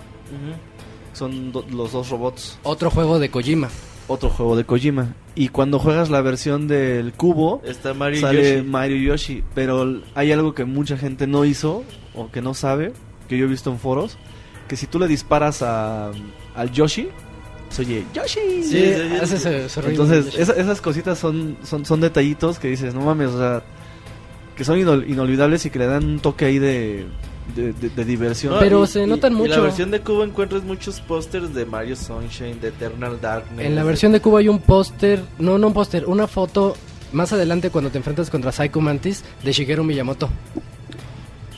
Son 1.13 1.51
do- 1.51 1.65
los 1.71 1.91
dos 1.91 2.09
robots. 2.09 2.59
Otro 2.63 2.89
juego 2.91 3.19
de 3.19 3.29
Kojima. 3.31 3.69
Otro 4.09 4.29
juego 4.29 4.57
de 4.57 4.65
Kojima. 4.65 5.13
Y 5.35 5.47
cuando 5.49 5.79
juegas 5.79 6.09
la 6.09 6.19
versión 6.21 6.67
del 6.67 7.13
cubo, 7.13 7.61
Está 7.63 7.93
Mario 7.93 8.19
sale 8.19 8.55
Yoshi. 8.57 8.67
Mario 8.67 8.97
Yoshi. 8.97 9.43
Pero 9.55 10.01
hay 10.15 10.31
algo 10.33 10.53
que 10.53 10.65
mucha 10.65 10.97
gente 10.97 11.27
no 11.27 11.45
hizo 11.45 11.83
o 12.15 12.29
que 12.29 12.41
no 12.41 12.53
sabe, 12.53 12.91
que 13.29 13.37
yo 13.37 13.45
he 13.45 13.47
visto 13.47 13.69
en 13.71 13.79
foros, 13.79 14.17
que 14.67 14.75
si 14.75 14.87
tú 14.87 14.99
le 14.99 15.07
disparas 15.07 15.61
a, 15.61 16.11
al 16.55 16.71
Yoshi, 16.71 17.07
se 17.69 17.83
oye 17.83 18.03
Yoshi. 18.13 18.63
Sí, 18.63 18.83
hace 19.21 19.35
ese- 19.35 19.65
ese. 19.65 19.79
Entonces, 19.87 20.35
esa- 20.37 20.53
esas 20.53 20.81
cositas 20.81 21.17
son, 21.19 21.55
son, 21.63 21.85
son 21.85 22.01
detallitos 22.01 22.57
que 22.59 22.67
dices, 22.67 22.93
no 22.95 23.01
mames, 23.01 23.29
o 23.29 23.37
sea, 23.37 23.63
que 24.55 24.63
son 24.65 24.77
inol- 24.79 25.07
inolvidables 25.07 25.65
y 25.67 25.69
que 25.69 25.79
le 25.79 25.85
dan 25.85 26.03
un 26.03 26.19
toque 26.19 26.45
ahí 26.45 26.57
de, 26.59 27.05
de, 27.59 27.73
de- 27.73 27.89
de 27.89 28.05
diversión. 28.05 28.53
No, 28.53 28.59
Pero 28.59 28.83
y- 28.83 28.87
se 28.87 29.05
notan 29.07 29.33
y 29.33 29.35
mucho. 29.35 29.51
En 29.53 29.57
la 29.59 29.63
versión 29.65 29.91
de 29.91 29.99
Cuba 30.01 30.25
encuentras 30.25 30.63
muchos 30.63 30.99
pósters 31.01 31.53
de 31.53 31.65
Mario 31.65 31.95
Sunshine, 31.95 32.59
de 32.61 32.69
Eternal 32.69 33.19
Darkness. 33.21 33.65
En 33.65 33.75
la 33.75 33.83
versión 33.83 34.11
de 34.11 34.19
Cuba 34.21 34.39
hay 34.39 34.47
un 34.47 34.59
póster, 34.59 35.21
no, 35.37 35.57
no 35.57 35.67
un 35.67 35.73
póster, 35.73 36.05
una 36.07 36.27
foto 36.27 36.75
más 37.11 37.33
adelante 37.33 37.69
cuando 37.69 37.89
te 37.89 37.97
enfrentas 37.97 38.29
contra 38.29 38.51
Psycho 38.51 38.81
Mantis 38.81 39.23
de 39.43 39.51
Shigeru 39.51 39.83
Miyamoto 39.83 40.29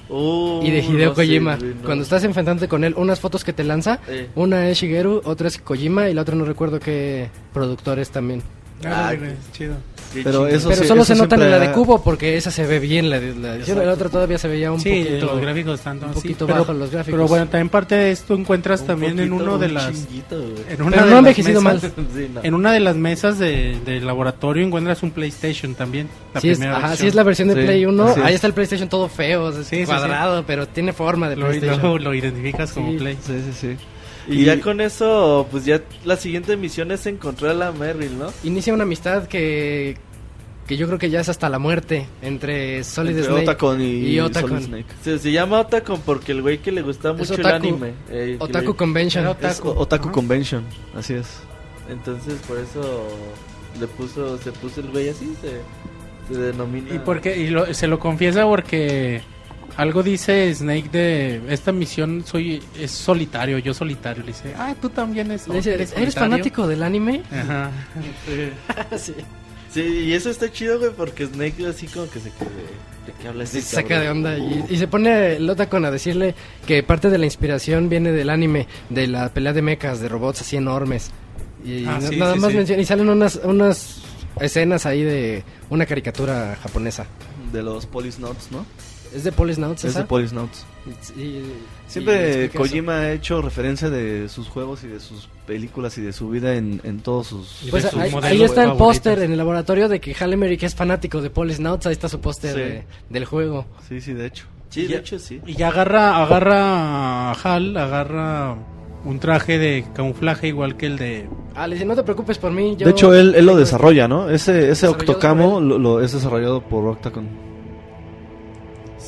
Uh, 0.09 0.61
y 0.61 0.71
de 0.71 0.79
Hideo 0.79 1.09
no 1.09 1.15
Kojima. 1.15 1.55
no. 1.55 1.83
Cuando 1.85 2.03
estás 2.03 2.23
enfrentándote 2.25 2.67
con 2.67 2.83
él, 2.83 2.93
unas 2.97 3.21
fotos 3.21 3.45
que 3.45 3.53
te 3.53 3.63
lanza, 3.63 3.99
Eh. 4.09 4.27
una 4.35 4.67
es 4.67 4.77
Shigeru, 4.79 5.21
otra 5.23 5.47
es 5.47 5.57
Kojima 5.57 6.09
y 6.09 6.13
la 6.13 6.23
otra 6.23 6.35
no 6.35 6.43
recuerdo 6.43 6.81
qué 6.81 7.29
productor 7.53 7.97
es 7.97 8.09
también. 8.11 8.41
Ah, 8.83 9.11
Ah, 9.13 9.15
chido. 9.53 9.75
Qué 10.13 10.21
Pero 10.23 10.31
chido. 10.45 10.47
eso 10.47 10.69
Pero 10.69 10.81
sí, 10.81 10.87
solo 10.87 11.01
eso 11.03 11.13
se 11.15 11.19
notan 11.21 11.41
en 11.41 11.51
la 11.51 11.59
de 11.59 11.71
Cubo 11.71 12.03
porque 12.03 12.35
esa 12.37 12.51
se 12.51 12.65
ve 12.67 12.79
bien, 12.79 13.09
la, 13.09 13.19
de- 13.19 13.35
la, 13.35 13.57
de- 13.57 13.85
la 13.85 13.93
otra 13.93 14.09
todavía 14.09 14.37
se 14.37 14.47
veía 14.47 14.71
un 14.71 14.79
sí, 14.79 15.03
poquito... 15.05 15.25
los 15.27 15.41
gráficos 15.41 15.79
están 15.79 16.03
un 16.03 16.11
poquito 16.11 16.45
pero, 16.47 16.59
bajos 16.59 16.75
los 16.75 16.91
gráficos. 16.91 17.17
Pero 17.17 17.27
bueno, 17.27 17.45
también 17.47 17.69
parte 17.69 17.95
de 17.95 18.11
esto 18.11 18.33
encuentras 18.33 18.81
Un 18.81 18.87
también 18.87 19.19
en 19.19 19.29
poquito, 19.29 19.43
uno 19.43 19.57
de 19.57 19.67
un 19.67 19.73
las 19.73 19.87
en 19.89 20.81
una 20.81 20.91
Pero 20.97 21.05
de 21.05 21.11
no 21.11 21.17
envejecido 21.19 21.61
mal. 21.61 21.75
mesas- 21.77 21.91
Sí, 22.15 22.27
no. 22.33 22.41
En 22.43 22.53
una 22.53 22.71
de 22.73 22.79
las 22.81 22.95
mesas 22.95 23.39
de, 23.39 23.77
del 23.85 24.05
laboratorio 24.05 24.65
encuentras 24.65 25.01
un 25.03 25.11
PlayStation 25.11 25.75
también, 25.75 26.09
la 26.33 26.41
Sí 26.41 26.49
es, 26.49 26.57
primera 26.57 26.77
ajá, 26.77 26.87
versión. 26.89 27.01
sí 27.05 27.07
es 27.07 27.15
la 27.15 27.23
versión 27.23 27.47
de 27.47 27.53
Sí, 27.55 27.61
Play 27.61 27.85
1, 27.85 28.03
así 28.05 28.19
es. 28.19 28.25
ahí 28.25 28.33
está 28.33 28.47
el 28.47 28.53
PlayStation 28.53 28.89
todo 28.89 29.07
feo, 29.07 29.49
es 29.49 29.67
Sí, 29.67 29.77
sí, 29.77 29.85
cuadrado, 29.85 30.43
pero 30.45 30.67
tiene 30.67 30.93
forma 30.93 31.29
de 31.29 31.35
lo, 31.37 31.47
PlayStation. 31.47 31.81
lo, 31.81 31.97
lo 31.99 32.13
identificas 32.13 32.71
como 32.73 32.91
Sí. 32.91 32.97
Play. 32.97 33.17
Sí, 33.25 33.33
sí, 33.45 33.53
sí. 33.59 33.77
Y, 34.27 34.45
ya 34.45 34.59
con 34.61 34.81
eso, 34.81 35.47
pues 35.51 35.65
ya 35.65 35.81
la 36.05 36.15
siguiente 36.15 36.55
misión 36.57 36.91
es 36.91 37.05
encontrar 37.05 37.51
a 37.51 37.53
la 37.55 37.71
Merrill, 37.71 38.17
¿no? 38.19 38.27
Inicia 38.43 38.73
una 38.73 38.83
amistad 38.83 39.27
que, 39.27 39.97
que 40.67 40.77
yo 40.77 40.85
creo 40.87 40.99
que 40.99 41.09
ya 41.09 41.19
es 41.21 41.29
hasta 41.29 41.49
la 41.49 41.57
muerte 41.59 42.07
entre 42.21 42.83
Solid 42.83 43.11
Entre 43.17 43.25
Snake 43.25 43.43
Otacon 43.43 43.81
y, 43.81 43.85
y 43.85 44.19
Otacon. 44.19 44.49
Solid 44.51 44.65
Snake. 44.65 44.85
Se, 45.03 45.17
se 45.19 45.31
llama 45.31 45.59
Otacon 45.61 46.01
porque 46.01 46.31
el 46.33 46.41
güey 46.41 46.59
que 46.59 46.71
le 46.71 46.81
gusta 46.81 47.13
mucho 47.13 47.33
el 47.33 47.39
otaku. 47.41 47.55
anime. 47.55 47.93
eh, 48.09 48.37
Otaku 48.39 48.71
le- 48.71 48.75
Convention. 48.75 49.23
Era 49.25 49.49
Es 49.49 49.61
Otaku. 49.63 50.11
Convention, 50.11 50.63
así 50.95 51.13
es. 51.15 51.39
Entonces 51.89 52.35
por 52.47 52.57
eso 52.59 53.07
le 53.79 53.87
puso, 53.87 54.37
se 54.37 54.51
puso 54.51 54.81
el 54.81 54.91
güey 54.91 55.09
así, 55.09 55.33
se, 55.41 56.33
se 56.33 56.39
denomina. 56.39 56.93
Y 56.93 56.99
porque 56.99 57.35
y 57.37 57.47
lo- 57.49 57.73
se 57.73 57.87
lo 57.87 57.97
confiesa 57.99 58.43
porque 58.45 59.21
algo 59.77 60.03
dice 60.03 60.53
Snake 60.53 60.89
de 60.91 61.41
esta 61.49 61.71
misión 61.71 62.23
soy 62.25 62.61
es 62.79 62.91
solitario, 62.91 63.57
yo 63.59 63.73
solitario. 63.73 64.21
Le 64.23 64.27
dice, 64.33 64.53
ah, 64.57 64.75
tú 64.81 64.89
también 64.89 65.31
es, 65.31 65.45
dice, 65.51 65.73
¿eres 65.73 65.89
solitario?" 65.91 66.11
fanático 66.13 66.67
del 66.67 66.83
anime? 66.83 67.23
Ajá. 67.31 67.71
sí. 68.97 69.13
Sí, 69.73 69.81
y 69.81 70.13
eso 70.13 70.29
está 70.29 70.51
chido, 70.51 70.79
güey, 70.79 70.91
porque 70.91 71.25
Snake 71.25 71.65
así 71.65 71.87
como 71.87 72.09
que 72.09 72.19
se 72.19 72.29
quede. 72.31 72.49
¿De 73.07 73.13
qué 73.21 73.27
habla 73.29 73.45
Se 73.45 73.59
ese 73.59 73.75
saca 73.77 74.01
de 74.01 74.09
onda 74.09 74.37
y, 74.37 74.65
y 74.69 74.75
se 74.77 74.87
pone 74.87 75.37
el 75.37 75.49
Otacon 75.49 75.85
a 75.85 75.91
decirle 75.91 76.35
que 76.67 76.83
parte 76.83 77.09
de 77.09 77.17
la 77.17 77.23
inspiración 77.25 77.87
viene 77.87 78.11
del 78.11 78.29
anime, 78.29 78.67
de 78.89 79.07
la 79.07 79.29
pelea 79.33 79.53
de 79.53 79.61
mechas, 79.61 80.01
de 80.01 80.09
robots 80.09 80.41
así 80.41 80.57
enormes. 80.57 81.11
Y 81.63 81.85
Ah, 81.85 81.99
sí, 82.01 82.17
nada 82.17 82.33
sí, 82.33 82.39
más 82.39 82.51
sí. 82.51 82.57
menciona, 82.57 82.81
y 82.81 82.85
salen 82.85 83.07
unas, 83.07 83.39
unas 83.45 84.01
escenas 84.41 84.85
ahí 84.85 85.03
de 85.03 85.43
una 85.69 85.85
caricatura 85.85 86.57
japonesa. 86.61 87.05
De 87.53 87.63
los 87.63 87.85
Polisnauts, 87.85 88.51
¿no? 88.51 88.65
¿Es 89.13 89.23
de 89.25 89.31
Polisnauts 89.31 89.83
Es 89.83 89.91
esa? 89.91 89.99
de 89.99 90.05
Polisnauts. 90.05 90.65
Y- 91.17 91.21
y 91.21 91.53
Siempre 91.87 92.45
eso. 92.45 92.57
Kojima 92.57 92.93
ha 92.99 93.11
hecho 93.11 93.41
referencia 93.41 93.89
de 93.89 94.29
sus 94.29 94.47
juegos 94.47 94.83
y 94.83 94.87
de 94.87 94.99
sus 94.99 95.27
películas 95.45 95.97
y 95.97 96.01
de 96.01 96.13
su 96.13 96.29
vida 96.29 96.55
en, 96.55 96.79
en 96.85 97.01
todos 97.01 97.27
sus... 97.27 97.63
Y 97.65 97.69
Pues 97.71 97.83
sus 97.83 97.99
ahí, 97.99 98.11
ahí 98.23 98.41
está 98.43 98.63
el 98.63 98.73
póster 98.73 99.19
en 99.21 99.31
el 99.33 99.37
laboratorio 99.37 99.89
de 99.89 99.99
que 99.99 100.13
Halle 100.13 100.37
Berry 100.37 100.57
que 100.57 100.65
es 100.67 100.75
fanático 100.75 101.21
de 101.21 101.29
Polisnauts, 101.29 101.85
ahí 101.87 101.91
está 101.93 102.07
su 102.07 102.21
póster 102.21 102.53
Sí. 102.53 102.59
de- 102.59 102.83
del 103.09 103.25
juego. 103.25 103.65
Sí, 103.89 103.99
sí, 103.99 104.13
de 104.13 104.27
hecho. 104.27 104.45
Sí, 104.69 104.87
de 104.87 104.95
hecho 104.97 105.19
sí. 105.19 105.41
Y 105.45 105.55
ya 105.55 105.67
agarra, 105.67 106.23
agarra 106.23 107.31
a 107.31 107.33
Hal, 107.33 107.75
agarra 107.75 108.55
un 109.03 109.19
traje 109.19 109.57
de 109.57 109.83
camuflaje 109.93 110.47
igual 110.47 110.77
que 110.77 110.85
el 110.85 110.97
de... 110.97 111.27
Ah, 111.55 111.67
le 111.67 111.75
dice, 111.75 111.85
no 111.85 111.95
te 111.95 112.03
preocupes 112.03 112.37
por 112.37 112.51
mí. 112.51 112.77
yo- 112.77 112.85
de 112.85 112.91
hecho, 112.91 113.13
él, 113.13 113.35
él 113.35 113.45
lo 113.45 113.57
desarrolla, 113.57 114.07
¿no? 114.07 114.29
Ese, 114.29 114.69
ese 114.71 114.87
Octocamo 114.87 115.59
lo, 115.59 115.77
lo- 115.77 116.01
es 116.01 116.13
desarrollado 116.13 116.61
por 116.61 116.85
Octacon. 116.87 117.50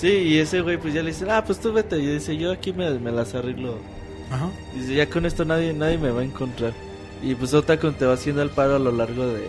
Sí, 0.03 0.09
y 0.09 0.37
ese 0.37 0.59
güey 0.59 0.75
pues 0.77 0.93
ya 0.93 1.01
le 1.01 1.11
dice, 1.11 1.25
ah, 1.31 1.45
pues 1.45 1.61
tú 1.61 1.71
vete. 1.71 1.97
Y 1.97 2.05
dice, 2.05 2.35
yo 2.35 2.51
aquí 2.51 2.73
me, 2.73 2.89
me 2.99 3.09
las 3.09 3.33
arreglo. 3.35 3.77
Ajá. 4.29 4.49
Dice, 4.75 4.95
ya 4.95 5.09
con 5.09 5.25
esto 5.25 5.45
nadie, 5.45 5.71
nadie 5.73 5.97
me 5.97 6.11
va 6.11 6.19
a 6.19 6.23
encontrar. 6.25 6.73
Y 7.21 7.35
pues 7.35 7.53
Otacon 7.53 7.93
te 7.93 8.05
va 8.05 8.15
haciendo 8.15 8.41
el 8.41 8.49
paro 8.49 8.75
a 8.75 8.79
lo 8.79 8.91
largo 8.91 9.25
de... 9.27 9.47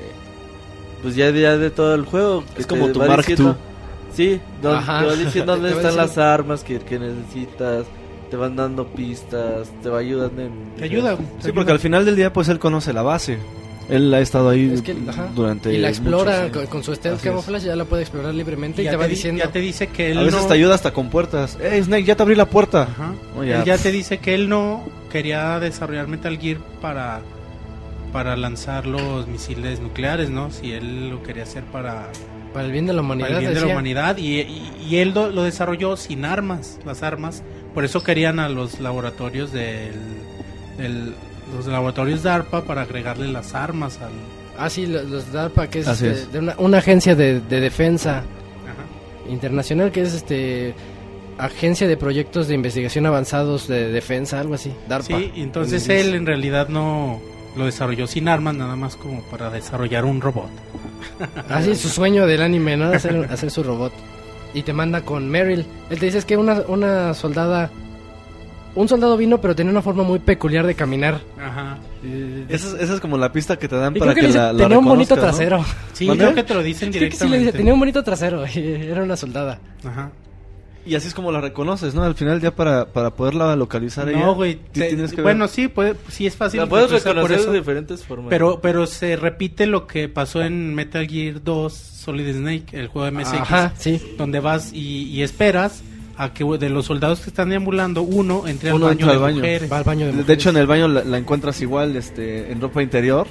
Pues 1.03 1.17
ya 1.17 1.33
de, 1.33 1.41
ya 1.41 1.57
de 1.57 1.71
todo 1.71 1.97
el 1.97 2.05
juego. 2.05 2.45
que 2.55 2.61
Es 2.61 2.69
como 2.69 2.87
tu 2.93 3.01
va 3.01 3.07
Mark 3.09 3.27
diciendo- 3.27 3.57
II. 3.59 4.15
Sí, 4.15 4.41
don- 4.63 4.77
Ajá. 4.77 5.01
te 5.01 5.07
va 5.07 5.17
diciendo 5.17 5.53
dónde 5.57 5.73
están 5.73 5.97
las 5.97 6.17
armas 6.19 6.63
que, 6.63 6.79
que 6.79 7.01
necesitas. 7.01 7.85
Te 8.31 8.37
van 8.37 8.55
dando 8.55 8.87
pistas, 8.87 9.69
te 9.83 9.89
va 9.89 9.99
ayudando 9.99 10.41
en... 10.41 10.53
Te 10.77 10.85
ayuda. 10.85 11.19
Sí, 11.41 11.51
porque 11.53 11.73
al 11.73 11.81
final 11.81 12.05
del 12.05 12.15
día, 12.15 12.33
pues 12.33 12.49
él 12.49 12.61
conoce 12.61 12.93
la 12.93 13.03
base. 13.03 13.39
Él 13.89 14.13
ha 14.15 14.21
estado 14.21 14.49
ahí 14.49 14.71
Es 14.73 14.83
que, 14.83 14.95
durante. 15.35 15.73
y 15.73 15.79
la 15.79 15.89
muchos 15.89 15.99
explora 16.01 16.41
años. 16.43 16.53
con, 16.57 16.67
con 16.67 16.83
su 16.85 16.95
stealth 16.95 17.19
Así 17.19 17.27
es. 17.29 17.31
camouflage, 17.33 17.67
ya 17.67 17.77
la 17.77 17.85
puede 17.85 18.03
explorar 18.03 18.35
libremente 18.35 18.83
y, 18.83 18.85
ya 18.87 18.93
te 18.93 18.97
va 18.97 19.05
di- 19.05 19.11
diciendo. 19.11 19.45
ya 19.45 19.51
te 19.51 19.61
dice 19.61 19.89
que 19.89 20.11
él 20.13 20.19
A 20.19 20.23
veces 20.23 20.41
no... 20.43 20.47
te 20.49 20.55
ayuda 20.55 20.75
hasta 20.75 20.93
con 20.93 21.11
puertas. 21.11 21.59
¡Eh, 21.61 21.83
Snake, 21.83 22.05
ya 22.05 22.17
te 22.17 22.23
abrí 22.23 22.35
la 22.35 22.47
puerta! 22.47 22.83
Ajá. 22.83 23.15
Oh, 23.39 23.45
ya. 23.45 23.59
Él 23.61 23.65
ya 23.65 23.79
te 23.79 23.93
dice 23.93 24.19
que 24.19 24.35
él 24.35 24.49
no 24.49 24.83
quería 25.11 25.59
desarrollar 25.61 26.09
Metal 26.09 26.39
Gear 26.39 26.59
para 26.81 27.21
para 28.13 28.37
lanzar 28.37 28.87
los 28.87 29.27
misiles 29.27 29.81
nucleares, 29.81 30.31
¿no? 30.31 30.53
Si 30.53 30.71
él 30.71 31.11
lo 31.11 31.23
quería 31.25 31.43
hacer 31.43 31.65
para, 31.65 32.11
Para 32.53 32.65
el 32.67 32.71
bien 32.71 32.87
de 32.87 32.93
la 32.93 33.01
humanidad. 33.01 33.27
para 33.27 33.39
el 33.41 33.45
bien 33.45 33.55
de 33.55 33.55
la 33.57 33.61
decía. 33.63 33.75
humanidad 33.75 34.17
y, 34.19 34.41
y- 34.41 34.73
y 34.89 34.97
él 34.99 35.11
lo, 35.13 35.31
lo 35.31 35.43
desarrolló 35.43 35.97
sin 35.97 36.25
armas, 36.25 36.79
las 36.87 37.03
armas. 37.03 37.43
Por 37.75 37.85
eso 37.85 38.05
querían 38.05 38.39
a 38.39 38.49
los 38.49 38.79
laboratorios 38.79 39.51
del, 39.53 39.95
del- 40.79 41.15
los 41.55 41.67
laboratorios 41.67 42.23
de 42.23 42.31
ARPA 42.31 42.63
para 42.65 42.83
agregarle 42.83 43.29
las 43.29 43.55
armas 43.55 44.01
al 44.01 44.11
Ah, 44.57 44.71
sí, 44.71 44.87
los, 44.87 45.05
los 45.07 45.33
DARPA, 45.33 45.67
que 45.69 45.81
es, 45.81 45.89
este, 45.89 46.11
es. 46.13 46.33
de 46.33 46.39
una, 46.39 46.55
una 46.59 46.79
agencia 46.79 47.17
de, 47.17 47.41
de 47.41 47.61
defensa 47.61 48.19
Ajá. 48.19 49.29
internacional, 49.29 49.91
que 49.91 50.03
es 50.03 50.15
este 50.15 50.75
agencia 51.39 51.89
de 51.89 51.97
proyectos 51.97 52.47
de 52.47 52.55
investigación 52.55 53.05
avanzados 53.07 53.67
de 53.67 53.91
defensa, 53.91 54.39
algo 54.39 54.55
así. 54.55 54.73
DARPA. 54.89 55.19
Sí, 55.19 55.33
entonces 55.35 55.89
en 55.89 55.97
él 55.99 56.15
en 56.15 56.27
realidad 56.27 56.69
no 56.69 57.21
lo 57.57 57.65
desarrolló 57.67 58.07
sin 58.07 58.29
armas, 58.29 58.55
nada 58.55 58.77
más 58.77 58.95
como 58.95 59.23
para 59.23 59.51
desarrollar 59.51 60.05
un 60.05 60.21
robot. 60.21 60.51
Ah, 61.49 61.61
sí, 61.63 61.75
su 61.75 61.89
sueño 61.89 62.25
del 62.27 62.41
anime, 62.43 62.77
¿no? 62.77 62.93
Hacer, 62.93 63.27
hacer 63.31 63.51
su 63.51 63.63
robot. 63.65 63.93
Y 64.55 64.63
te 64.63 64.73
manda 64.73 65.01
con 65.03 65.29
Meryl. 65.29 65.67
Él 65.91 65.99
te 65.99 66.07
dice 66.07 66.19
es 66.19 66.25
que 66.25 66.37
una, 66.37 66.63
una 66.69 67.13
soldada. 67.15 67.71
Un 68.75 68.89
soldado 68.89 69.17
vino, 69.17 69.41
pero 69.41 69.55
tenía 69.55 69.71
una 69.71 69.83
forma 69.83 70.03
muy 70.03 70.19
peculiar 70.19 70.67
de 70.67 70.75
caminar. 70.75 71.21
Ajá. 71.41 71.79
Y, 72.03 72.53
Esa 72.53 72.69
es, 72.69 72.83
esa 72.83 72.95
es 72.95 73.01
como 73.01 73.17
la 73.17 73.33
pista 73.33 73.57
que 73.57 73.69
te 73.69 73.77
dan 73.77 73.95
y 73.95 74.01
para 74.01 74.13
creo 74.13 74.15
que, 74.15 74.21
que, 74.21 74.27
le 74.27 74.29
dice, 74.29 74.39
la, 74.39 74.53
la 74.53 74.63
tenía 74.65 74.79
un 74.79 74.85
bonito 74.85 75.15
reconozcas, 75.15 75.49
¿no? 75.49 75.57
trasero. 75.57 75.79
Sí, 75.93 76.09
creo 76.09 76.35
que 76.35 76.43
te 76.43 76.55
lo 76.55 76.63
dicen 76.63 76.91
Creo 76.91 77.09
que 77.09 77.17
sí 77.17 77.29
le 77.29 77.39
dice, 77.39 77.53
tenía 77.53 77.73
un 77.73 77.79
bonito 77.79 78.03
trasero. 78.03 78.45
Era 78.55 79.03
una 79.03 79.17
soldada. 79.17 79.61
Ajá. 79.85 80.11
Y 80.87 80.97
así 80.97 81.09
es 81.09 81.15
como 81.15 81.33
la 81.33 81.41
reconoces, 81.41 81.95
¿no? 81.95 82.03
Al 82.03 82.15
final 82.15 82.41
ya 82.41 82.51
para, 82.51 82.87
para 82.87 83.11
poderla 83.11 83.57
localizar 83.57 84.07
ella, 84.09 84.19
No, 84.19 84.35
güey. 84.35 84.59
Bueno, 85.23 85.49
sí, 85.49 85.69
puede, 85.69 85.95
sí 86.09 86.27
es 86.27 86.37
fácil. 86.37 86.61
La 86.61 86.67
puedes 86.67 86.91
reconocer 86.91 87.37
de 87.37 87.43
eso, 87.43 87.53
diferentes 87.53 88.05
formas. 88.05 88.29
Pero, 88.29 88.61
pero 88.61 88.87
se 88.87 89.17
repite 89.17 89.67
lo 89.67 89.87
que 89.87 90.11
pasó 90.11 90.43
en 90.43 90.75
Metal 90.75 91.07
Gear 91.09 91.43
2 91.43 91.73
Solid 91.73 92.35
Snake, 92.35 92.67
el 92.73 92.89
juego 92.89 93.07
de 93.07 93.13
MSX, 93.13 93.41
Ajá, 93.41 93.73
sí. 93.79 94.15
donde 94.19 94.41
vas 94.41 94.75
y, 94.75 95.05
y 95.05 95.23
esperas 95.23 95.83
a 96.17 96.33
que 96.33 96.45
de 96.45 96.69
los 96.71 96.87
soldados 96.87 97.21
que 97.21 97.31
están 97.31 97.49
deambulando, 97.51 98.03
uno 98.03 98.47
entre 98.47 98.71
al 98.71 98.77
Uno 98.77 98.87
baño 98.87 98.93
entra 98.93 99.07
de 99.09 99.13
al 99.15 99.21
baño. 99.21 99.37
mujeres. 99.37 99.73
Va 99.73 99.79
al 99.79 99.85
baño 99.85 100.01
de 100.01 100.07
De, 100.07 100.13
de 100.13 100.23
mujeres. 100.23 100.39
hecho, 100.41 100.51
en 100.51 100.57
el 100.59 100.67
baño 100.67 100.89
la, 100.89 101.05
la 101.05 101.19
encuentras 101.19 101.61
igual, 101.61 101.97
este, 101.97 102.51
en 102.53 102.61
ropa 102.61 102.83
interior 102.83 103.27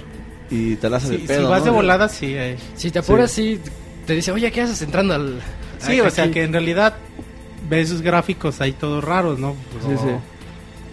y 0.50 0.76
te 0.76 0.90
la 0.90 0.98
haces 0.98 1.10
Sí, 1.12 1.18
de 1.18 1.28
pedo, 1.28 1.42
si 1.42 1.46
vas 1.48 1.60
¿no? 1.60 1.66
de 1.66 1.72
volada, 1.72 2.10
sí. 2.10 2.34
eh. 2.36 2.58
Si 2.76 2.92
te 2.92 3.00
apuras, 3.00 3.32
sí. 3.32 3.60
te 4.06 4.14
dice, 4.14 4.32
oye, 4.32 4.52
¿qué 4.52 4.62
haces 4.62 4.82
entrando 4.82 5.14
al. 5.14 5.40
Sí, 5.80 6.00
o 6.02 6.10
sea 6.10 6.26
aquí?" 6.26 6.34
que 6.34 6.44
en 6.44 6.52
realidad 6.54 6.96
ves 7.70 7.88
esos 7.90 8.02
gráficos 8.02 8.60
ahí 8.62 8.74
todos 8.74 9.04
raros, 9.04 9.40
¿no? 9.40 9.56
Pero, 9.82 9.98
Sí, 9.98 10.04
sí. 10.04 10.14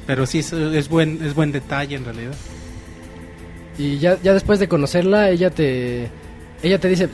pero 0.06 0.26
sí 0.26 0.38
es, 0.38 0.52
es 0.52 0.88
buen 0.88 1.18
es 1.24 1.34
buen 1.34 1.50
detalle 1.52 1.96
en 1.96 2.04
realidad. 2.04 2.34
Y 3.78 3.98
ya, 3.98 4.18
ya 4.22 4.34
después 4.34 4.58
de 4.58 4.68
conocerla, 4.68 5.30
ella 5.30 5.50
te. 5.50 6.08
Ella 6.62 6.78
te 6.78 6.88
dice. 6.88 7.08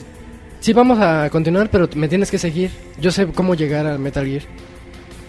Sí, 0.66 0.72
vamos 0.72 0.98
a 0.98 1.30
continuar, 1.30 1.70
pero 1.70 1.88
me 1.94 2.08
tienes 2.08 2.28
que 2.28 2.38
seguir. 2.38 2.72
Yo 3.00 3.12
sé 3.12 3.28
cómo 3.28 3.54
llegar 3.54 3.86
al 3.86 4.00
Metal 4.00 4.26
Gear. 4.26 4.42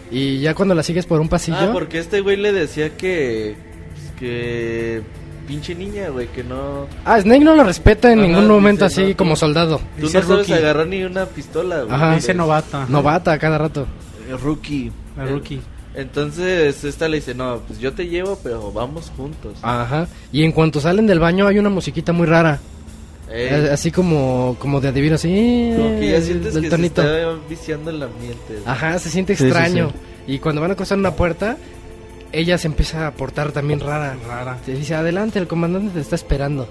Y 0.10 0.40
ya 0.40 0.56
cuando 0.56 0.74
la 0.74 0.82
sigues 0.82 1.06
por 1.06 1.22
un 1.22 1.30
pasillo. 1.30 1.60
Ah, 1.60 1.70
porque 1.72 2.00
este 2.00 2.22
güey 2.22 2.38
le 2.38 2.52
decía 2.52 2.98
que. 2.98 3.56
pues, 3.94 4.14
que. 4.20 5.04
Pinche 5.48 5.76
niña, 5.76 6.10
güey, 6.10 6.26
que 6.30 6.44
no. 6.44 6.88
Ah, 7.06 7.22
Snake 7.22 7.44
no 7.44 7.56
lo 7.56 7.64
respeta 7.64 8.12
en 8.12 8.18
Ajá, 8.18 8.28
ningún 8.28 8.48
momento 8.48 8.86
dice, 8.86 9.02
así 9.04 9.12
no, 9.12 9.18
como 9.18 9.36
soldado. 9.36 9.80
Tú 10.00 10.08
Dice 10.08 10.22
no 10.22 10.24
sabes 10.24 10.38
rookie. 10.48 10.54
agarrar 10.54 10.88
ni 10.88 11.04
una 11.04 11.28
pistola, 11.28 11.84
güey. 11.84 11.94
Ajá. 11.94 12.16
Dice 12.16 12.34
novata. 12.34 12.88
Novata 12.90 13.34
a 13.34 13.38
cada 13.38 13.60
rato. 13.60 13.86
Eh, 14.28 14.36
Rookie. 14.44 14.92
La 15.16 15.26
rookie. 15.26 15.62
Entonces 15.94 16.84
esta 16.84 17.08
le 17.08 17.18
dice, 17.18 17.36
no, 17.36 17.60
pues 17.68 17.78
yo 17.78 17.94
te 17.94 18.08
llevo, 18.08 18.40
pero 18.42 18.72
vamos 18.72 19.12
juntos. 19.16 19.54
Ajá. 19.62 20.08
Y 20.32 20.44
en 20.44 20.52
cuanto 20.52 20.82
salen 20.82 21.06
del 21.06 21.20
baño 21.20 21.46
hay 21.46 21.60
una 21.60 21.70
musiquita 21.70 22.12
muy 22.12 22.26
rara. 22.26 22.60
Ey, 23.32 23.48
Eh, 23.50 23.70
Así 23.72 23.92
como, 23.92 24.56
como 24.60 24.80
de 24.82 24.88
adivino, 24.90 25.16
así. 25.16 25.74
como 25.76 26.00
que 26.00 26.10
ya 26.12 26.18
eh, 26.18 26.22
sientes 26.22 26.54
del 26.54 26.64
que 26.64 26.70
tonito. 26.70 27.02
se 27.02 27.08
está 27.22 27.34
viciando 27.50 27.90
el 27.92 28.02
ambiente. 28.04 28.60
Ajá, 28.66 28.98
se 29.00 29.10
siente 29.10 29.36
Sí, 29.36 29.44
sí, 29.44 29.48
extraño. 29.50 29.92
Y 30.28 30.40
cuando 30.40 30.62
van 30.62 30.72
a 30.72 30.76
cruzar 30.76 30.98
una 30.98 31.12
puerta, 31.16 31.58
ella 32.32 32.58
se 32.58 32.68
empieza 32.68 33.08
a 33.08 33.12
portar 33.12 33.52
también 33.52 33.80
rara. 33.80 34.16
Rara. 34.28 34.58
Se 34.66 34.74
dice, 34.74 34.96
adelante, 34.96 35.40
el 35.40 35.48
comandante 35.48 35.92
te 35.94 36.00
está 36.02 36.16
esperando. 36.16 36.68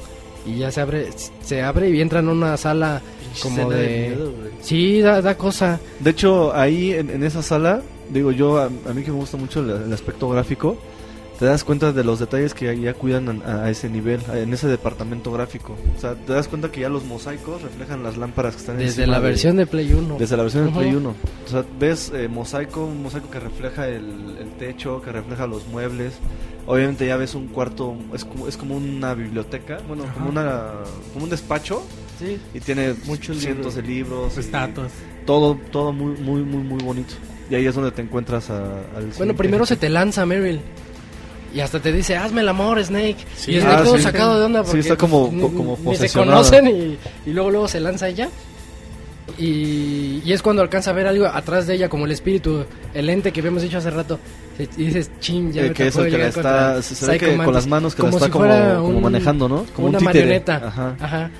Y 0.47 0.59
ya 0.59 0.70
se 0.70 0.81
abre, 0.81 1.09
se 1.43 1.62
abre 1.62 1.91
y 1.91 2.01
entra 2.01 2.20
en 2.20 2.28
una 2.28 2.57
sala 2.57 3.02
Pinche 3.20 3.43
como 3.43 3.73
escena 3.73 3.76
de... 3.83 4.09
miedo. 4.09 4.33
Sí, 4.62 5.01
da, 5.01 5.20
da 5.20 5.36
cosa. 5.36 5.81
De 6.01 6.10
hecho, 6.10 6.55
ahí 6.55 6.93
en, 6.93 7.10
en 7.10 7.25
esa 7.25 7.43
sala, 7.43 7.83
digo 8.10 8.31
yo, 8.31 8.59
a, 8.59 8.67
a 8.67 8.93
mí 8.94 9.02
que 9.02 9.10
me 9.10 9.17
gusta 9.17 9.36
mucho 9.36 9.60
el, 9.60 9.70
el 9.70 9.93
aspecto 9.93 10.28
gráfico, 10.28 10.76
te 11.39 11.44
das 11.44 11.65
cuenta 11.65 11.92
de 11.92 12.02
los 12.02 12.18
detalles 12.18 12.55
que 12.55 12.78
ya, 12.81 12.94
cuidan 12.94 13.42
a, 13.44 13.65
a 13.65 13.70
ese 13.70 13.89
nivel, 13.90 14.20
a- 14.31 14.39
en 14.39 14.52
ese 14.55 14.68
departamento 14.68 15.31
gráfico. 15.32 15.76
O 15.97 16.00
sea, 16.00 16.15
te 16.15 16.32
das 16.32 16.48
cuenta 16.48 16.70
que 16.70 16.81
ya 16.81 16.89
los 16.89 17.05
mosaicos 17.05 17.60
reflejan 17.62 18.02
las 18.02 18.16
lámparas 18.16 18.55
que 18.55 18.60
están 18.60 18.78
Desde 18.78 19.06
la 19.06 19.20
de- 19.20 19.26
versión 19.28 19.56
de 19.56 19.66
Play 19.66 19.92
1. 19.92 20.16
Desde 20.18 20.36
la 20.36 20.42
versión 20.44 20.65
de 20.65 20.70
Ujú. 20.70 20.78
Play 20.81 20.94
1. 20.94 21.15
O 21.47 21.48
sea, 21.48 21.65
ves 21.78 22.10
eh, 22.15 22.28
mosaico, 22.28 22.84
un 22.86 23.02
mosaico 23.02 23.31
que 23.31 23.39
refleja 23.40 23.86
el, 23.89 24.36
el 24.40 24.50
techo, 24.58 25.02
que 25.02 25.12
refleja 25.12 25.47
los 25.47 25.66
muebles. 25.68 26.15
Obviamente 26.66 27.06
ya 27.06 27.16
ves 27.16 27.34
un 27.34 27.47
cuarto, 27.48 27.97
es 28.15 28.24
como, 28.24 28.48
es 28.48 28.56
como 28.56 28.76
una 28.76 29.15
biblioteca, 29.15 29.78
bueno, 29.86 30.05
como, 30.15 30.31
una, 30.31 30.70
como 31.12 31.24
un 31.24 31.31
despacho. 31.31 31.82
Sí. 32.18 32.39
Y 32.55 32.60
tiene 32.60 32.94
Muchos 33.05 33.36
cientos 33.39 33.74
de 33.74 33.82
libros. 33.82 34.36
Estatuas. 34.39 34.90
Todo, 35.26 35.58
todo 35.70 35.92
muy, 35.92 36.16
muy, 36.18 36.42
muy, 36.42 36.62
muy 36.65 36.82
bonito. 36.82 37.15
Y 37.50 37.55
ahí 37.55 37.66
es 37.66 37.74
donde 37.74 37.92
te 37.92 38.02
encuentras 38.02 38.50
a- 38.50 38.81
al... 38.97 39.12
Bueno, 39.18 39.34
primero 39.36 39.65
se 39.66 39.76
te 39.76 39.89
lanza 39.89 40.24
Meryl. 40.26 40.60
Y 41.55 41.60
hasta 41.60 41.81
te 41.81 41.92
dice, 41.92 42.16
hazme 42.16 42.42
el 42.42 42.49
amor, 42.49 42.83
Snake. 42.84 43.16
Sí. 43.36 43.52
y 43.52 43.60
Snake 43.60 43.76
Ah, 43.81 43.83
todo 43.84 43.97
sí. 43.97 44.02
sacado 44.02 44.39
de 44.39 44.44
onda 44.44 44.60
Sí, 44.62 44.66
porque 44.66 44.81
está 44.81 44.97
como- 44.97 45.31
pues, 45.31 45.42
co- 45.42 45.49
ni- 45.49 45.55
como 45.57 45.78
ni 45.91 45.97
se 45.97 46.08
conocen 46.10 46.66
y, 46.68 46.99
y 47.28 47.33
luego 47.33 47.50
luego 47.50 47.68
se 47.68 47.81
lanza 47.81 48.08
ella. 48.08 48.28
Y, 49.39 50.23
y 50.25 50.33
es 50.33 50.41
cuando 50.41 50.62
alcanza 50.62 50.91
a 50.91 50.94
ver 50.94 51.07
algo 51.07 51.26
atrás 51.26 51.66
de 51.66 51.75
ella, 51.75 51.89
como 51.89 52.07
el 52.07 52.12
espíritu, 52.12 52.65
el 52.94 53.10
ente 53.10 53.33
que 53.33 53.41
habíamos 53.41 53.62
dicho 53.62 53.78
hace 53.78 53.91
rato. 53.91 54.18
Y 54.58 54.84
dices, 54.84 55.10
chin, 55.20 55.52
ya 55.52 55.62
Eh, 55.62 55.68
me 55.68 55.75
que 55.75 55.91
que 55.91 56.18
la 56.18 56.26
está... 56.28 56.83
Se 56.83 57.07
ve 57.07 57.18
que 57.18 57.36
con 57.36 57.52
las 57.52 57.66
manos 57.66 57.94
que 57.94 58.02
la 58.02 58.08
Como 58.08 58.16
está 58.18 58.26
si 58.26 58.33
como, 58.33 58.47
como 58.49 58.97
un- 58.99 59.02
manejando, 59.02 59.49
¿no? 59.49 59.66
Como 59.75 59.89
una 59.89 59.99
un 59.99 60.05
títere. 60.07 60.20
marioneta. 60.25 60.57
Ajá. 60.66 60.97
Ajá. 61.00 61.31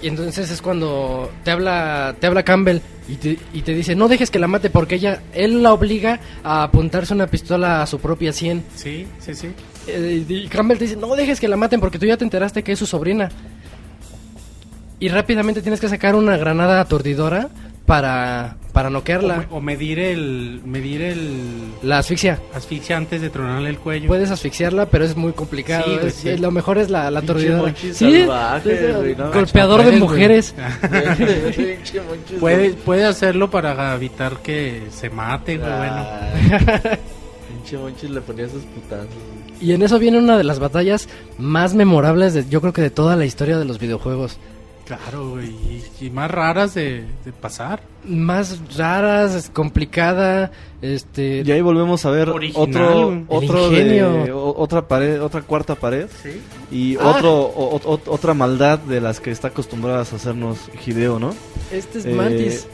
Y 0.00 0.08
entonces 0.08 0.50
es 0.50 0.62
cuando 0.62 1.30
te 1.44 1.50
habla, 1.50 2.14
te 2.20 2.26
habla 2.26 2.44
Campbell 2.44 2.80
y 3.08 3.16
te, 3.16 3.38
y 3.52 3.62
te 3.62 3.74
dice, 3.74 3.96
no 3.96 4.06
dejes 4.06 4.30
que 4.30 4.38
la 4.38 4.46
mate 4.46 4.70
porque 4.70 4.96
ella, 4.96 5.22
él 5.32 5.62
la 5.62 5.72
obliga 5.72 6.20
a 6.44 6.62
apuntarse 6.62 7.14
una 7.14 7.26
pistola 7.26 7.82
a 7.82 7.86
su 7.86 7.98
propia 7.98 8.32
sien. 8.32 8.62
Sí, 8.76 9.06
sí, 9.18 9.34
sí. 9.34 9.48
Eh, 9.88 10.24
y 10.28 10.46
Campbell 10.48 10.78
te 10.78 10.84
dice, 10.84 10.96
no 10.96 11.16
dejes 11.16 11.40
que 11.40 11.48
la 11.48 11.56
maten 11.56 11.80
porque 11.80 11.98
tú 11.98 12.06
ya 12.06 12.16
te 12.16 12.24
enteraste 12.24 12.62
que 12.62 12.72
es 12.72 12.78
su 12.78 12.86
sobrina. 12.86 13.30
Y 15.00 15.08
rápidamente 15.08 15.62
tienes 15.62 15.80
que 15.80 15.88
sacar 15.88 16.14
una 16.14 16.36
granada 16.36 16.80
aturdidora 16.80 17.48
para, 17.88 18.56
para 18.72 18.88
O, 18.88 18.90
noquearla. 18.92 19.36
me- 19.38 19.46
o 19.56 19.60
medir 19.60 19.98
el 19.98 20.60
medir 20.64 21.02
el 21.02 21.72
La 21.82 21.98
asfixia. 21.98 22.38
asfixia 22.54 22.96
antes 22.96 23.20
de 23.22 23.30
tronarle 23.30 23.70
el 23.70 23.78
cuello. 23.78 24.06
Puedes 24.06 24.30
asfixiarla, 24.30 24.86
pero 24.86 25.04
es 25.04 25.16
muy 25.16 25.32
complicado. 25.32 25.84
Sí, 25.86 25.94
güey, 25.94 26.06
Es- 26.06 26.14
sí. 26.14 26.28
es- 26.28 26.40
Lo 26.40 26.50
mejor 26.52 26.78
es 26.78 26.90
la, 26.90 27.10
la. 27.10 27.22
Monchis 27.22 27.96
Sí, 27.96 28.20
salvaje, 28.20 28.94
no, 29.18 29.32
golpeador 29.32 29.84
de 29.84 29.92
mujeres. 29.96 30.54
Puede, 32.40 32.70
puede 32.74 33.04
hacerlo 33.04 33.50
para 33.50 33.94
evitar 33.94 34.38
que 34.42 34.82
se 34.90 35.10
mate, 35.10 35.56
güey, 35.58 35.70
bueno. 35.70 36.06
Pinche 37.48 37.78
Monchis 37.78 38.10
le 38.10 38.20
ponía 38.20 38.48
sus 38.48 38.62
putazos. 38.64 39.08
Y 39.60 39.72
en 39.72 39.82
eso 39.82 39.98
viene 39.98 40.18
una 40.18 40.36
de 40.38 40.44
las 40.44 40.58
batallas 40.60 41.08
más 41.38 41.74
memorables, 41.74 42.34
de, 42.34 42.46
yo 42.48 42.60
creo 42.60 42.72
que 42.72 42.82
de 42.82 42.90
toda 42.90 43.16
la 43.16 43.24
historia 43.24 43.58
de 43.58 43.64
los 43.64 43.78
videojuegos. 43.78 44.38
Claro. 44.88 45.40
Y, 45.42 45.84
y 46.00 46.10
más 46.10 46.30
raras 46.30 46.72
de, 46.74 47.04
de 47.24 47.32
pasar. 47.32 47.80
Más 48.04 48.58
raras, 48.76 49.34
es 49.34 49.50
complicada, 49.50 50.50
este... 50.82 51.42
Y 51.44 51.52
ahí 51.52 51.60
volvemos 51.60 52.04
a 52.06 52.10
ver 52.10 52.30
Original, 52.30 52.64
otro, 52.68 53.24
otro 53.28 53.70
de, 53.70 54.32
o- 54.32 54.54
otra 54.58 54.88
pared, 54.88 55.22
otra 55.22 55.42
cuarta 55.42 55.74
pared 55.74 56.06
Sí. 56.22 56.40
y 56.70 56.96
Ah. 56.96 57.06
otro 57.10 57.34
o- 57.34 57.76
o- 57.76 58.00
otra 58.06 58.32
maldad 58.32 58.78
de 58.78 59.00
las 59.02 59.20
que 59.20 59.30
está 59.30 59.48
acostumbradas 59.48 60.12
a 60.14 60.16
hacernos 60.16 60.58
Hideo, 60.86 61.18
¿no? 61.18 61.34
Este 61.70 61.98
es 61.98 62.06
Eh, 62.06 62.14
Mantis. 62.14 62.66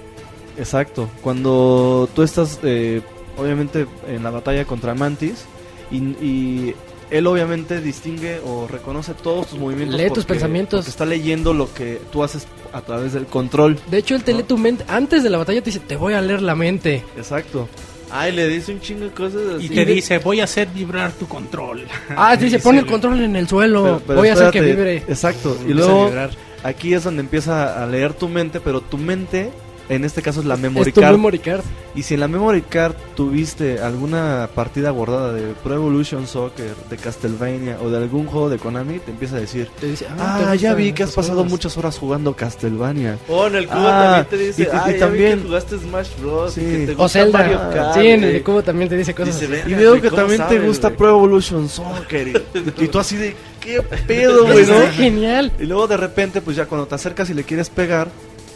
Exacto. 0.56 1.08
Cuando 1.20 2.08
tú 2.14 2.22
estás, 2.22 2.60
eh, 2.62 3.02
obviamente, 3.36 3.86
en 4.06 4.22
la 4.22 4.30
batalla 4.30 4.64
contra 4.64 4.94
Mantis 4.94 5.44
y, 5.90 5.96
y 6.24 6.74
él 7.18 7.26
obviamente 7.26 7.80
distingue 7.80 8.40
o 8.44 8.66
reconoce 8.68 9.14
todos 9.14 9.46
tus 9.48 9.58
movimientos. 9.58 10.00
Lee 10.00 10.10
tus 10.10 10.24
pensamientos. 10.24 10.80
porque 10.80 10.90
está 10.90 11.06
leyendo 11.06 11.54
lo 11.54 11.72
que 11.72 12.00
tú 12.12 12.22
haces 12.24 12.46
a 12.72 12.80
través 12.80 13.12
del 13.12 13.26
control. 13.26 13.78
De 13.88 13.98
hecho, 13.98 14.14
él 14.16 14.24
te 14.24 14.32
¿no? 14.32 14.38
lee 14.38 14.44
tu 14.44 14.58
mente. 14.58 14.84
Antes 14.88 15.22
de 15.22 15.30
la 15.30 15.38
batalla 15.38 15.60
te 15.62 15.66
dice, 15.70 15.80
te 15.80 15.96
voy 15.96 16.14
a 16.14 16.20
leer 16.20 16.42
la 16.42 16.54
mente. 16.54 17.04
Exacto. 17.16 17.68
Ay, 18.10 18.32
le 18.32 18.46
dice 18.48 18.72
un 18.72 18.80
chingo 18.80 19.04
de 19.04 19.10
cosas 19.10 19.40
así. 19.56 19.66
Y 19.66 19.68
te 19.70 19.84
dice, 19.84 20.18
voy 20.18 20.40
a 20.40 20.44
hacer 20.44 20.68
vibrar 20.68 21.12
tu 21.12 21.26
control. 21.26 21.84
Ah, 22.16 22.36
te 22.38 22.44
dice, 22.46 22.58
pon 22.58 22.76
el 22.78 22.86
control 22.86 23.20
en 23.20 23.34
el 23.36 23.48
suelo. 23.48 23.82
Pero- 23.82 24.02
pero 24.06 24.18
voy 24.18 24.28
a 24.28 24.32
hacer 24.34 24.50
que 24.50 24.58
espérate, 24.58 24.76
vibre. 24.76 24.96
Exacto. 25.08 25.56
Y 25.68 25.72
luego 25.72 26.10
aquí 26.62 26.94
es 26.94 27.04
donde 27.04 27.20
empieza 27.20 27.82
a 27.82 27.86
leer 27.86 28.12
tu 28.14 28.28
mente, 28.28 28.60
pero 28.60 28.80
tu 28.80 28.98
mente, 28.98 29.50
en 29.88 30.04
este 30.04 30.22
caso 30.22 30.40
es 30.40 30.46
la 30.46 30.56
memory 30.56 30.88
Es 30.88 30.94
tu 30.94 31.00
card. 31.00 31.12
memory 31.12 31.38
card. 31.38 31.60
Y 31.94 32.02
si 32.02 32.14
en 32.14 32.20
la 32.20 32.28
memory 32.28 32.62
card 32.62 32.94
tuviste 33.14 33.78
alguna 33.80 34.48
partida 34.54 34.90
guardada 34.90 35.32
de 35.32 35.52
Pro 35.62 35.74
Evolution 35.74 36.26
Soccer, 36.26 36.74
de 36.90 36.96
Castlevania 36.96 37.78
o 37.82 37.88
de 37.90 37.98
algún 37.98 38.26
juego 38.26 38.48
de 38.48 38.58
Konami, 38.58 38.98
te 38.98 39.10
empieza 39.12 39.36
a 39.36 39.40
decir, 39.40 39.68
Te 39.80 39.86
dice, 39.86 40.06
ah, 40.18 40.48
¿te 40.50 40.58
ya 40.58 40.74
vi 40.74 40.92
que 40.92 41.04
has 41.04 41.12
pasado 41.12 41.34
juegos?" 41.36 41.50
muchas 41.52 41.76
horas 41.76 41.96
jugando 41.98 42.34
Castlevania. 42.34 43.18
Oh, 43.28 43.46
en 43.46 43.54
el 43.56 43.66
cubo 43.68 43.78
Ah, 43.86 44.24
también 44.26 44.26
te 44.30 44.46
dice, 44.46 44.62
y- 44.62 44.64
y 44.64 44.68
ah, 44.72 44.90
ya 44.90 44.98
también- 44.98 45.36
vi 45.36 45.42
que 45.42 45.48
jugaste 45.48 45.78
Smash 45.78 46.08
Bros. 46.20 46.54
Sí. 46.54 46.60
y 46.60 46.64
que 46.64 46.86
te 46.86 46.92
O 46.92 46.96
gusta 46.96 47.08
Zelda. 47.20 47.38
Mario 47.38 47.58
Kart. 47.72 47.94
sí, 47.94 48.06
en 48.08 48.24
el 48.24 48.42
cubo 48.42 48.62
también 48.62 48.88
te 48.88 48.96
dice 48.96 49.14
cosas 49.14 49.34
Dice, 49.38 49.44
así. 49.44 49.52
"Verga, 49.52 49.70
Y 49.70 49.74
veo 49.74 49.94
que 50.00 50.08
¿cómo 50.10 50.16
también 50.22 50.40
te 50.48 50.54
sabes, 50.54 50.66
gusta 50.66 50.88
güey?" 50.88 50.98
Pro 50.98 51.08
Evolution 51.10 51.68
Soccer. 51.68 52.28
Y, 52.28 52.32
y 52.84 52.88
tú 52.88 52.98
así 52.98 53.16
de, 53.16 53.36
¿qué 53.60 53.82
pedo, 54.06 54.46
güey? 54.46 54.66
¿no? 54.66 54.74
genial. 54.96 55.52
Y 55.60 55.64
luego 55.66 55.86
de 55.86 55.96
repente, 55.96 56.40
pues 56.40 56.56
ya 56.56 56.66
cuando 56.66 56.86
te 56.86 56.94
acercas 56.96 57.30
y 57.30 57.34
le 57.34 57.44
quieres 57.44 57.70
pegar, 57.70 58.08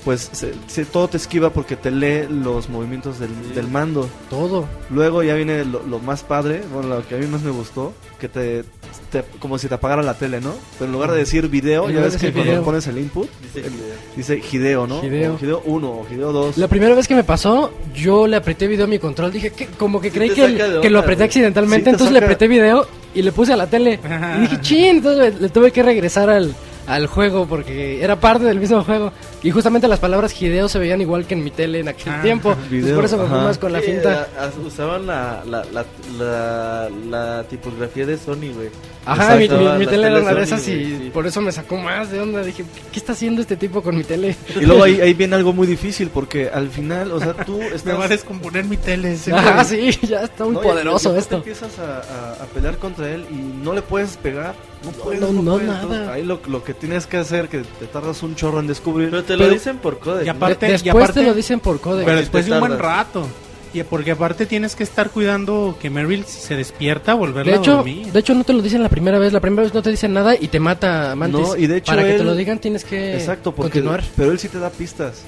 pues 0.04 0.30
se- 0.32 0.54
se- 0.68 0.84
todo 0.84 1.08
te 1.08 1.16
esquiva 1.16 1.50
porque 1.50 1.76
te 1.76 1.90
lee 1.90 2.26
los 2.30 2.68
movimientos 2.68 3.18
del, 3.18 3.30
del 3.54 3.68
mando. 3.68 4.08
Todo. 4.30 4.66
Luego 4.90 5.22
ya 5.22 5.34
viene 5.34 5.64
lo, 5.64 5.82
lo 5.82 5.98
más 5.98 6.22
padre, 6.22 6.62
bueno, 6.72 6.88
lo 6.88 7.06
que 7.06 7.14
a 7.14 7.18
mí 7.18 7.26
más 7.26 7.42
me 7.42 7.50
gustó, 7.50 7.92
que 8.20 8.28
te, 8.28 8.64
te- 9.10 9.24
como 9.38 9.58
si 9.58 9.68
te 9.68 9.74
apagara 9.74 10.02
la 10.02 10.14
tele, 10.14 10.40
¿no? 10.40 10.52
Pero 10.78 10.86
en 10.86 10.92
lugar 10.92 11.10
de 11.12 11.18
decir 11.18 11.48
video, 11.48 11.88
ya 11.90 12.00
ves 12.00 12.12
que 12.12 12.12
decir 12.12 12.32
cuando 12.32 12.50
video. 12.52 12.64
pones 12.64 12.86
el 12.86 12.98
input, 12.98 13.28
Dice 13.42 13.66
el- 13.66 13.72
dice 14.16 14.42
Hideo, 14.52 14.86
¿no? 14.86 15.04
Hideo. 15.04 15.34
O 15.34 15.38
Hideo 15.44 15.62
1 15.66 15.88
o 15.90 16.06
Hideo 16.10 16.32
2. 16.32 16.58
La 16.58 16.68
primera 16.68 16.94
vez 16.94 17.06
que 17.08 17.14
me 17.14 17.24
pasó, 17.24 17.72
yo 17.94 18.26
le 18.26 18.36
apreté 18.36 18.66
video 18.66 18.84
a 18.84 18.88
mi 18.88 18.98
control. 18.98 19.32
Dije, 19.32 19.50
que 19.50 19.66
como 19.66 20.00
que 20.00 20.10
Sí 20.10 20.16
creí 20.16 20.30
que, 20.30 20.44
el- 20.44 20.54
de 20.58 20.58
que 20.80 20.90
lo 20.90 20.98
onda, 20.98 21.00
apreté 21.00 21.16
güey. 21.20 21.26
accidentalmente. 21.28 21.84
Sí 21.84 21.90
entonces 21.90 22.12
le 22.12 22.18
saca- 22.20 22.26
apreté 22.26 22.48
video 22.48 22.86
y 23.14 23.22
le 23.22 23.32
puse 23.32 23.52
a 23.52 23.56
la 23.56 23.66
tele. 23.68 23.98
y 24.38 24.40
dije, 24.42 24.58
chin. 24.62 24.84
Entonces 24.96 25.34
le, 25.34 25.40
le 25.40 25.48
tuve 25.48 25.70
que 25.72 25.82
regresar 25.82 26.30
al, 26.30 26.54
al 26.88 27.06
juego 27.06 27.46
porque 27.46 28.02
era 28.02 28.16
parte 28.18 28.44
del 28.44 28.58
mismo 28.58 28.82
juego. 28.82 29.12
Y 29.42 29.50
justamente 29.50 29.86
las 29.86 30.00
palabras 30.00 30.40
Hideo 30.40 30.68
se 30.68 30.78
veían 30.78 31.00
igual 31.00 31.26
que 31.26 31.34
en 31.34 31.44
mi 31.44 31.50
tele 31.50 31.80
en 31.80 31.88
aquel 31.88 32.12
Ah, 32.14 32.22
tiempo. 32.22 32.56
Video, 32.70 32.94
por 32.96 33.04
eso 33.04 33.16
me 33.18 33.26
fui 33.28 33.38
más 33.38 33.58
con 33.58 33.72
la 33.72 33.80
finta. 33.80 34.26
a- 34.40 34.66
usaban 34.66 35.06
la, 35.06 35.44
la, 35.46 35.64
la, 35.72 35.84
la, 36.18 36.88
la 37.08 37.44
tipografía 37.44 38.06
de 38.06 38.16
Sony, 38.18 38.52
güey. 38.54 38.70
Ajá, 39.12 39.36
mi, 39.36 39.48
mi- 39.48 39.78
mi 39.78 39.86
tele 39.86 40.06
era 40.08 40.20
una 40.20 40.34
de 40.34 40.42
esas 40.42 40.60
y 40.68 40.84
sí. 40.84 41.10
por 41.12 41.26
eso 41.26 41.40
me 41.40 41.50
sacó 41.52 41.76
más 41.76 42.10
de 42.10 42.20
onda. 42.20 42.42
Dije, 42.42 42.64
¿qué, 42.92 42.98
está 42.98 43.12
haciendo 43.12 43.40
este 43.40 43.56
tipo 43.56 43.82
con 43.82 43.96
mi 43.96 44.04
tele? 44.04 44.36
Y 44.60 44.64
luego 44.66 44.84
ahí, 44.84 45.00
ahí 45.02 45.14
viene 45.14 45.36
algo 45.36 45.52
muy 45.52 45.66
difícil 45.66 46.08
porque 46.12 46.48
al 46.52 46.68
final, 46.70 47.12
o 47.12 47.18
sea, 47.20 47.32
tú 47.34 47.60
estás... 47.62 47.84
Me 47.86 47.92
va 47.94 48.04
a 48.04 48.08
descomponer 48.08 48.64
mi 48.64 48.76
tele. 48.76 49.16
Ah, 49.32 49.64
sí, 49.64 49.90
ya 50.06 50.22
está 50.24 50.44
muy 50.44 50.54
No, 50.54 50.60
y- 50.60 50.64
poderoso 50.64 51.10
y 51.10 51.14
después 51.14 51.24
esto. 51.24 51.42
Te 51.42 51.50
empiezas 51.50 51.78
a, 51.78 51.98
a- 51.98 52.44
a 52.44 52.46
pelear 52.46 52.76
contra 52.78 53.10
él 53.10 53.24
y 53.30 53.34
no 53.34 53.72
le 53.72 53.82
puedes 53.82 54.16
pegar. 54.16 54.54
No 54.84 54.90
puedes, 54.92 55.20
no, 55.20 55.32
no, 55.32 55.42
no, 55.42 55.52
puedes. 55.52 55.66
nada. 55.68 55.82
Entonces, 55.82 56.08
ahí 56.08 56.22
lo, 56.24 56.40
lo 56.46 56.62
que 56.62 56.74
tienes 56.74 57.06
que 57.06 57.16
hacer, 57.16 57.48
que 57.48 57.62
te 57.62 57.86
tardas 57.86 58.22
un 58.22 58.34
chorro 58.36 58.60
en 58.60 58.66
descubrir. 58.68 59.10
Pero 59.10 59.22
te 59.24 59.34
Pero- 59.36 59.46
lo 59.48 59.52
dicen 59.52 59.78
por 59.78 59.98
código. 59.98 60.24
Y 60.24 60.28
aparte- 60.28 60.66
De- 60.66 60.72
y 60.72 60.72
después 60.74 60.94
aparte- 61.04 61.20
te 61.20 61.26
lo 61.26 61.34
dicen 61.34 61.60
por 61.60 61.80
código. 61.80 62.04
Pero 62.04 62.18
Sí, 62.18 62.22
después 62.22 62.46
de 62.46 62.52
un 62.52 62.60
buen 62.60 62.78
rato. 62.78 63.26
Y 63.74 63.82
porque 63.82 64.12
aparte 64.12 64.46
tienes 64.46 64.74
que 64.74 64.82
estar 64.82 65.10
cuidando 65.10 65.76
que 65.80 65.90
Meryl 65.90 66.24
si 66.24 66.40
se 66.40 66.56
despierta, 66.56 67.12
volverla 67.14 67.52
De 67.52 67.58
a 67.58 67.60
hecho, 67.60 67.76
dormir. 67.76 68.06
de 68.10 68.18
hecho 68.18 68.34
no 68.34 68.44
te 68.44 68.52
lo 68.54 68.62
dicen 68.62 68.82
la 68.82 68.88
primera 68.88 69.18
vez, 69.18 69.32
la 69.32 69.40
primera 69.40 69.62
vez 69.64 69.74
no 69.74 69.82
te 69.82 69.90
dicen 69.90 70.14
nada 70.14 70.34
y 70.40 70.48
te 70.48 70.58
mata 70.58 71.14
Mantis. 71.14 71.40
No, 71.48 71.56
y 71.56 71.66
de 71.66 71.76
hecho 71.76 71.92
Para 71.92 72.02
que 72.02 72.08
te 72.14 72.16
él- 72.20 72.26
lo 72.26 72.34
digan 72.34 72.58
tienes 72.58 72.84
que 72.84 73.14
Exacto, 73.14 73.54
porque, 73.54 73.72
continuar. 73.80 74.02
pero 74.16 74.32
él 74.32 74.38
sí 74.38 74.48
te 74.48 74.58
da 74.58 74.70
pistas. 74.70 75.24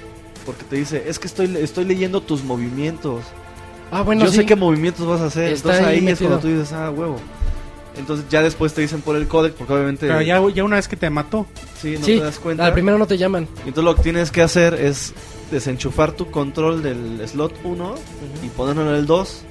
Porque 0.47 0.65
te 0.65 0.77
dice, 0.77 1.05
es 1.07 1.19
que 1.19 1.27
estoy, 1.27 1.55
estoy 1.61 1.85
leyendo 1.85 2.23
tus 2.23 2.43
movimientos. 2.43 3.25
Ah, 3.91 4.01
bueno, 4.03 4.25
Yo 4.25 4.31
sí. 4.31 4.39
sé 4.39 4.47
qué 4.47 4.57
movimientos 4.57 5.07
vas 5.07 5.21
a 5.21 5.27
hacer. 5.27 5.53
Está 5.53 5.71
Entonces 5.73 5.87
ahí 5.87 5.99
ahí, 6.07 6.13
es 6.13 6.19
cuando 6.19 6.39
tú 6.39 6.49
dices, 6.49 6.73
ah, 6.73 6.91
huevo. 6.91 7.17
Entonces 7.99 8.25
ya 8.31 8.41
después 8.41 8.73
te 8.73 8.81
dicen 8.81 9.03
por 9.03 9.17
el 9.17 9.27
códec, 9.29 9.53
porque 9.55 9.73
obviamente 9.75 10.07
Pero 10.07 10.23
ya, 10.23 10.41
ya 10.55 10.65
una 10.65 10.77
vez 10.77 10.89
que 10.89 10.97
te 10.97 11.11
mató. 11.11 11.45
sí, 11.81 11.97
no 11.99 12.07
sí, 12.07 12.17
te 12.19 12.25
das 12.25 12.39
cuenta. 12.39 12.65
al 12.65 12.73
primero 12.73 12.97
no 12.99 13.07
te 13.07 13.19
llaman. 13.19 13.49
Y 13.65 13.69
Entonces 13.69 13.85
lo 13.85 13.95
que 13.97 14.03
tienes 14.03 14.31
que 14.31 14.41
hacer 14.43 14.75
es 14.75 15.13
desenchufar 15.51 16.13
tu 16.13 16.31
control 16.31 16.83
del 16.83 17.27
slot 17.29 17.55
1 17.65 17.95
y 18.45 18.49
ponerlo 18.49 18.89
en 18.91 18.95
el 18.97 19.07
2 19.07 19.43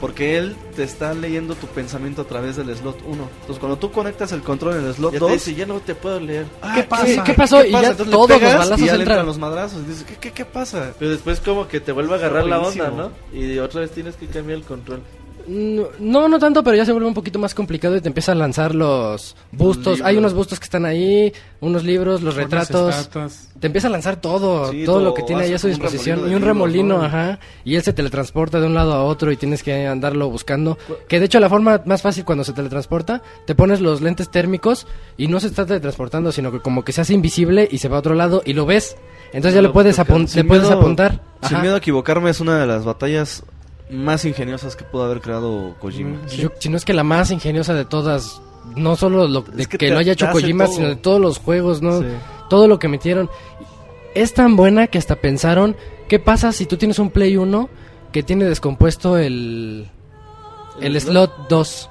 Porque 0.00 0.36
él 0.36 0.54
te 0.74 0.82
está 0.82 1.14
leyendo 1.14 1.54
tu 1.54 1.66
pensamiento 1.68 2.20
a 2.22 2.24
través 2.26 2.56
del 2.56 2.74
slot 2.76 2.98
1. 3.06 3.12
Entonces, 3.40 3.58
cuando 3.58 3.78
tú 3.78 3.90
conectas 3.92 4.30
el 4.32 4.42
control 4.42 4.76
en 4.76 4.84
el 4.86 4.94
slot 4.94 5.12
Ya 5.14 5.18
2, 5.20 5.28
te 5.28 5.32
dice, 5.34 5.54
ya 5.54 5.64
no 5.66 5.80
te 5.80 5.94
puedo 5.94 6.20
leer. 6.20 6.44
ah, 6.60 6.72
¿Qué 6.74 6.82
pasa? 6.82 7.24
¿Qué 7.24 7.32
pasó? 7.32 7.64
Y 7.64 7.70
ya 7.72 7.78
Entonces 7.92 8.06
le 8.06 8.12
todos 8.12 8.28
los 8.28 8.38
pegas 8.38 8.58
balazos 8.58 8.80
y 8.80 8.86
ya 8.86 8.92
le 8.92 8.98
entran. 8.98 9.18
entran 9.18 9.26
los 9.26 9.38
madrazos. 9.38 9.82
Y 9.82 9.88
dices, 9.88 10.04
¿qué, 10.04 10.16
qué, 10.16 10.32
qué 10.32 10.44
pasa? 10.44 10.92
Pero 10.98 11.10
después 11.12 11.40
como 11.40 11.66
que 11.66 11.80
te 11.80 11.92
vuelve 11.92 12.12
a 12.12 12.16
agarrar 12.16 12.44
la 12.44 12.60
onda. 12.60 12.90
¿no? 12.90 13.10
Y 13.32 13.58
otra 13.58 13.80
vez 13.80 13.90
tienes 13.92 14.16
que 14.16 14.26
cambiar 14.26 14.58
el 14.58 14.64
control. 14.64 15.00
No, 15.48 16.28
no, 16.28 16.38
tanto, 16.38 16.64
pero 16.64 16.76
ya 16.76 16.84
se 16.84 16.92
vuelve 16.92 17.06
un 17.08 17.14
poquito 17.14 17.38
más 17.38 17.54
complicado 17.54 17.96
y 17.96 18.00
te 18.00 18.08
empieza 18.08 18.32
a 18.32 18.34
lanzar 18.34 18.74
los 18.74 19.36
bustos. 19.52 20.00
Hay 20.02 20.16
unos 20.16 20.34
bustos 20.34 20.58
que 20.58 20.64
están 20.64 20.84
ahí, 20.84 21.32
unos 21.60 21.84
libros, 21.84 22.20
los 22.22 22.34
retratos. 22.34 23.08
Te 23.60 23.68
empieza 23.68 23.86
a 23.88 23.90
lanzar 23.90 24.16
todo, 24.20 24.70
Sí, 24.72 24.84
todo 24.84 24.96
todo. 24.96 25.04
lo 25.04 25.14
que 25.14 25.22
tiene 25.22 25.44
ahí 25.44 25.54
a 25.54 25.58
su 25.58 25.68
disposición. 25.68 26.16
remolino 26.18 26.32
Y 26.32 26.34
un 26.34 26.40
de 26.42 26.46
libros, 26.46 26.48
remolino, 26.48 26.98
¿no? 26.98 27.04
ajá. 27.04 27.38
Y 27.64 27.76
él 27.76 27.82
se 27.82 27.92
teletransporta 27.92 28.60
de 28.60 28.66
un 28.66 28.74
lado 28.74 28.92
a 28.92 29.04
otro 29.04 29.30
y 29.32 29.36
tienes 29.36 29.62
que 29.62 29.86
andarlo 29.86 30.28
buscando. 30.30 30.76
Que 31.08 31.20
de 31.20 31.26
hecho 31.26 31.38
la 31.40 31.48
forma 31.48 31.80
más 31.86 32.02
fácil 32.02 32.24
cuando 32.24 32.44
se 32.44 32.52
teletransporta, 32.52 33.22
te 33.46 33.54
pones 33.54 33.80
los 33.80 34.00
lentes 34.00 34.30
térmicos 34.30 34.86
y 35.16 35.28
no 35.28 35.40
se 35.40 35.46
está 35.46 35.64
teletransportando, 35.64 36.32
sino 36.32 36.50
que 36.52 36.60
como 36.60 36.84
que 36.84 36.92
se 36.92 37.00
hace 37.02 37.14
invisible 37.14 37.68
y 37.70 37.78
se 37.78 37.88
va 37.88 37.96
a 37.96 38.00
otro 38.00 38.14
lado 38.14 38.42
y 38.44 38.52
lo 38.52 38.66
ves. 38.66 38.96
Entonces 39.32 39.54
ya 39.54 39.62
Lo 39.62 39.68
le 39.68 39.72
puedes, 39.74 39.98
apun- 39.98 40.22
le 40.22 40.28
Sin 40.28 40.46
puedes 40.48 40.64
miedo- 40.64 40.78
apuntar. 40.78 41.20
Sin 41.42 41.54
Ajá. 41.56 41.62
miedo 41.62 41.74
a 41.76 41.78
equivocarme, 41.78 42.30
es 42.30 42.40
una 42.40 42.58
de 42.58 42.66
las 42.66 42.84
batallas 42.84 43.42
más 43.90 44.24
ingeniosas 44.24 44.74
que 44.76 44.84
pudo 44.84 45.04
haber 45.04 45.20
creado 45.20 45.74
Kojima. 45.78 46.16
Mm, 46.24 46.26
Yo- 46.28 46.52
si 46.58 46.68
no 46.68 46.76
es 46.76 46.84
que 46.84 46.92
la 46.94 47.04
más 47.04 47.30
ingeniosa 47.30 47.74
de 47.74 47.84
todas, 47.84 48.40
no 48.74 48.96
solo 48.96 49.28
lo, 49.28 49.42
de 49.42 49.62
Es 49.62 49.68
que, 49.68 49.78
que 49.78 49.86
te- 49.88 49.92
lo 49.92 49.98
haya 49.98 50.12
hecho 50.12 50.28
Kojima, 50.30 50.64
todo. 50.66 50.74
sino 50.74 50.88
de 50.88 50.96
todos 50.96 51.20
los 51.20 51.38
juegos, 51.38 51.82
¿no? 51.82 52.00
Sí. 52.00 52.06
Todo 52.50 52.68
lo 52.68 52.78
que 52.78 52.88
metieron. 52.88 53.30
Es 54.14 54.34
tan 54.34 54.56
buena 54.56 54.86
que 54.86 54.98
hasta 54.98 55.16
pensaron, 55.16 55.76
¿qué 56.08 56.18
pasa 56.18 56.52
si 56.52 56.66
tú 56.66 56.76
tienes 56.76 56.98
un 56.98 57.10
Play 57.10 57.36
1 57.36 57.68
que 58.12 58.22
tiene 58.22 58.44
descompuesto 58.46 59.18
el, 59.18 59.88
el, 60.80 60.96
¿El 60.96 61.00
slot 61.00 61.48
2? 61.48 61.90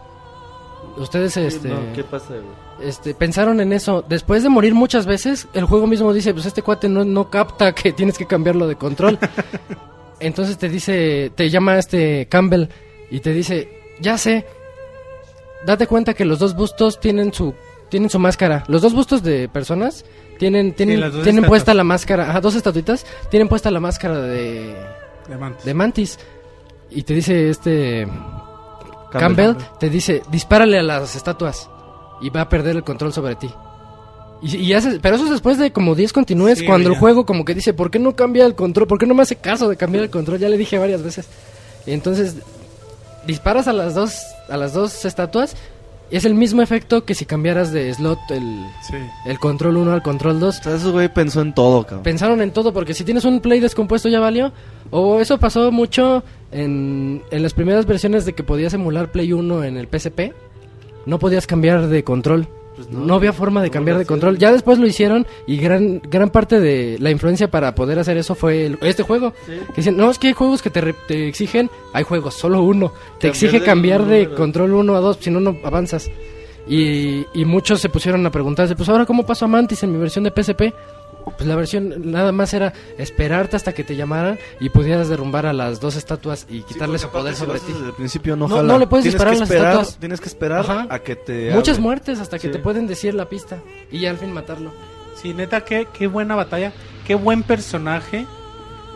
Ustedes 0.97 1.35
este, 1.37 1.69
No, 1.69 1.75
¿Qué 1.93 2.03
pasa, 2.03 2.33
este, 2.81 3.13
pensaron 3.13 3.59
en 3.59 3.73
eso. 3.73 4.03
Después 4.07 4.43
de 4.43 4.49
morir 4.49 4.73
muchas 4.73 5.05
veces, 5.05 5.47
el 5.53 5.65
juego 5.65 5.87
mismo 5.87 6.13
dice, 6.13 6.33
pues 6.33 6.45
este 6.45 6.61
cuate 6.61 6.87
no, 6.89 7.03
no 7.05 7.29
capta 7.29 7.73
que 7.75 7.91
tienes 7.93 8.17
que 8.17 8.25
cambiarlo 8.25 8.65
de 8.67 8.75
control. 8.75 9.19
Entonces 10.19 10.57
te 10.57 10.69
dice, 10.69 11.31
te 11.35 11.49
llama 11.49 11.77
este 11.77 12.27
Campbell 12.27 12.67
y 13.09 13.19
te 13.19 13.33
dice, 13.33 13.69
ya 13.99 14.17
sé, 14.17 14.45
date 15.65 15.87
cuenta 15.87 16.13
que 16.13 16.25
los 16.25 16.39
dos 16.39 16.55
bustos 16.55 16.99
tienen 16.99 17.33
su, 17.33 17.53
tienen 17.89 18.09
su 18.09 18.19
máscara. 18.19 18.63
Los 18.67 18.81
dos 18.81 18.93
bustos 18.93 19.23
de 19.23 19.49
personas 19.49 20.05
tienen, 20.37 20.73
tienen, 20.73 20.99
dos 20.99 21.11
tienen 21.11 21.27
estatuas. 21.27 21.49
puesta 21.49 21.73
la 21.73 21.83
máscara, 21.83 22.29
ajá, 22.29 22.41
dos 22.41 22.55
estatuitas, 22.55 23.05
tienen 23.29 23.47
puesta 23.47 23.71
la 23.71 23.79
máscara 23.79 24.19
de, 24.21 24.75
De 25.27 25.37
mantis. 25.37 25.65
de 25.65 25.73
Mantis. 25.73 26.19
Y 26.91 27.03
te 27.03 27.13
dice 27.13 27.49
este 27.49 28.07
Campbell, 29.11 29.55
te 29.79 29.89
dice, 29.89 30.21
dispárale 30.29 30.79
a 30.79 30.83
las 30.83 31.15
estatuas 31.15 31.69
y 32.21 32.29
va 32.29 32.41
a 32.41 32.49
perder 32.49 32.75
el 32.75 32.83
control 32.83 33.11
sobre 33.11 33.35
ti. 33.35 33.49
Y, 34.45 34.57
y 34.57 34.73
haces- 34.73 34.99
pero 35.01 35.15
eso 35.15 35.25
es 35.25 35.31
después 35.31 35.57
de 35.57 35.71
como 35.71 35.95
10 35.95 36.13
continúes, 36.13 36.59
Sí, 36.59 36.65
cuando 36.65 36.89
el 36.89 36.95
juego 36.97 37.25
como 37.25 37.43
que 37.45 37.53
dice, 37.55 37.73
¿por 37.73 37.89
qué 37.89 37.99
no 37.99 38.15
cambia 38.15 38.45
el 38.45 38.53
control? 38.55 38.87
¿Por 38.87 38.99
qué 38.99 39.05
no 39.07 39.13
me 39.15 39.23
hace 39.23 39.35
caso 39.37 39.67
de 39.69 39.75
cambiar 39.77 40.03
el 40.03 40.09
control? 40.09 40.39
Ya 40.39 40.49
le 40.49 40.57
dije 40.57 40.77
varias 40.77 41.01
veces. 41.03 41.27
Y 41.87 41.91
entonces 41.91 42.35
disparas 43.25 43.67
a 43.67 43.73
las 43.73 43.95
dos 43.95 44.19
a 44.49 44.57
las 44.57 44.73
dos 44.73 45.05
estatuas 45.05 45.55
y 46.11 46.17
es 46.17 46.25
el 46.25 46.35
mismo 46.35 46.61
efecto 46.61 47.03
que 47.03 47.15
si 47.15 47.25
cambiaras 47.25 47.71
de 47.71 47.91
slot 47.91 48.19
el, 48.29 48.63
Sí. 48.87 48.93
el 49.25 49.39
control 49.39 49.77
1 49.77 49.91
al 49.91 50.03
control 50.03 50.39
2. 50.39 50.59
O 50.59 50.63
sea, 50.63 50.75
ese 50.75 50.89
güey 50.91 51.11
pensó 51.11 51.41
en 51.41 51.53
todo, 51.55 51.83
cabrón. 51.83 52.03
Pensaron 52.03 52.41
en 52.41 52.51
todo, 52.51 52.71
porque 52.73 52.93
si 52.93 53.03
tienes 53.03 53.25
un 53.25 53.39
play 53.41 53.59
descompuesto 53.59 54.07
ya 54.09 54.19
valió. 54.19 54.51
O 54.91 55.19
eso 55.19 55.39
pasó 55.39 55.71
mucho 55.71 56.23
en, 56.51 57.23
en 57.31 57.41
las 57.41 57.53
primeras 57.55 57.87
versiones 57.87 58.23
de 58.25 58.33
que 58.33 58.43
podías 58.43 58.73
emular 58.75 59.11
Play 59.11 59.33
1 59.33 59.63
en 59.63 59.77
el 59.77 59.87
PSP. 59.87 60.31
No 61.07 61.17
podías 61.17 61.47
cambiar 61.47 61.87
de 61.87 62.03
control. 62.03 62.47
Pues 62.75 62.89
no, 62.89 63.05
no, 63.05 63.15
había 63.15 63.31
forma 63.31 63.61
de 63.63 63.69
cambiar 63.71 63.97
de 63.97 64.05
control. 64.05 64.37
Ya 64.37 64.51
después 64.51 64.77
lo 64.79 64.85
hicieron 64.87 65.25
y 65.47 65.57
gran 65.57 66.01
gran 66.09 66.29
parte 66.29 66.59
de 66.59 66.97
la 66.99 67.09
influencia 67.11 67.49
para 67.49 67.73
poder 67.73 67.99
hacer 67.99 68.17
eso 68.17 68.35
fue 68.35 68.65
el- 68.65 68.77
este 68.81 69.03
juego. 69.03 69.33
Sí. 69.45 69.53
Que 69.67 69.75
dicen, 69.77 69.95
no, 69.97 70.11
es 70.11 70.19
que 70.19 70.27
hay 70.27 70.33
juegos 70.33 70.61
que 70.61 70.69
te, 70.69 70.81
re- 70.81 70.95
te 71.07 71.27
exigen, 71.27 71.69
hay 71.93 72.03
juegos, 72.03 72.33
solo 72.33 72.61
uno. 72.61 72.89
Te 73.19 73.29
Cambiar 73.29 73.29
exige 73.29 73.59
de 73.59 73.65
cambiar 73.65 74.05
de 74.05 74.29
control 74.35 74.73
1 74.73 74.95
a 74.95 74.99
2, 74.99 75.17
si 75.21 75.31
no, 75.31 75.39
no 75.39 75.55
avanzas. 75.63 76.09
Y, 76.67 77.25
y 77.33 77.45
muchos 77.45 77.79
se 77.79 77.89
pusieron 77.89 78.25
a 78.25 78.31
preguntarse, 78.31 78.75
pues 78.75 78.89
ahora 78.89 79.05
cómo 79.05 79.25
pasó 79.25 79.45
a 79.45 79.47
Mantis 79.47 79.83
en 79.83 79.91
mi 79.91 79.97
versión 79.99 80.23
de 80.23 80.31
PSP. 80.31 80.73
Pues 81.25 81.47
la 81.47 81.55
versión 81.55 82.11
nada 82.11 82.31
más 82.31 82.53
era 82.53 82.71
esperarte 82.97 83.55
hasta 83.55 83.73
que 83.73 83.83
te 83.83 83.95
llamaran 83.95 84.37
y 84.59 84.69
pudieras 84.69 85.09
derrumbar 85.09 85.45
a 85.45 85.53
las 85.53 85.79
dos 85.79 85.95
estatuas 85.95 86.45
y 86.49 86.61
quitarles 86.61 87.01
su 87.01 87.09
poder 87.09 87.35
sobre 87.35 87.59
ti. 87.59 87.73
Desde 87.73 87.87
el 87.87 87.93
principio 87.93 88.35
no, 88.35 88.47
No, 88.47 88.57
jala. 88.57 88.73
no 88.73 88.79
le 88.79 88.87
puedes 88.87 89.03
tienes 89.03 89.13
disparar 89.15 89.33
a 89.35 89.39
las 89.39 89.49
esperar, 89.49 89.71
estatuas. 89.73 89.97
Tienes 89.99 90.21
que 90.21 90.27
esperar 90.27 90.59
Ajá. 90.59 90.87
a 90.89 90.99
que 90.99 91.15
te 91.15 91.51
Muchas 91.51 91.79
muertes 91.79 92.19
hasta 92.19 92.37
que 92.37 92.47
Sí. 92.47 92.51
te 92.53 92.59
pueden 92.59 92.85
decir 92.87 93.13
la 93.15 93.25
pista 93.25 93.57
y 93.91 93.99
ya 93.99 94.11
al 94.11 94.17
fin 94.17 94.31
matarlo. 94.31 94.71
Sí, 95.21 95.33
neta, 95.33 95.61
qué, 95.61 95.87
qué 95.97 96.07
buena 96.07 96.35
batalla, 96.35 96.71
qué 97.07 97.15
buen 97.15 97.41
personaje. 97.43 98.25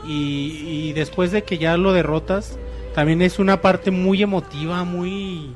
Y, 0.06 0.64
y 0.90 0.93
después 0.93 1.32
de 1.32 1.43
que 1.43 1.58
ya 1.58 1.77
lo 1.77 1.93
derrotas, 1.93 2.58
también 2.95 3.22
es 3.22 3.40
una 3.40 3.61
parte 3.61 3.91
muy 3.91 4.22
emotiva, 4.24 4.83
muy 4.83 5.51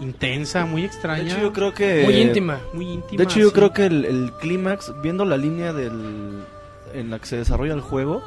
intensa, 0.00 0.64
muy 0.66 0.82
De 0.82 0.86
extraña. 0.88 1.22
hecho, 1.32 1.40
yo 1.40 1.52
creo 1.52 1.72
que... 1.74 2.02
Muy 2.04 2.16
íntima. 2.16 2.60
Muy 2.72 2.88
íntima. 2.92 3.18
De 3.18 3.24
hecho, 3.24 3.38
yo 3.40 3.48
sí. 3.48 3.54
creo 3.54 3.72
que 3.72 3.86
el, 3.86 4.04
el 4.04 4.32
clímax, 4.40 4.92
viendo 5.02 5.24
la 5.24 5.36
línea 5.36 5.72
del, 5.72 6.42
en 6.94 7.10
la 7.10 7.18
que 7.18 7.26
se 7.26 7.36
desarrolla 7.36 7.74
el 7.74 7.80
juego, 7.80 8.22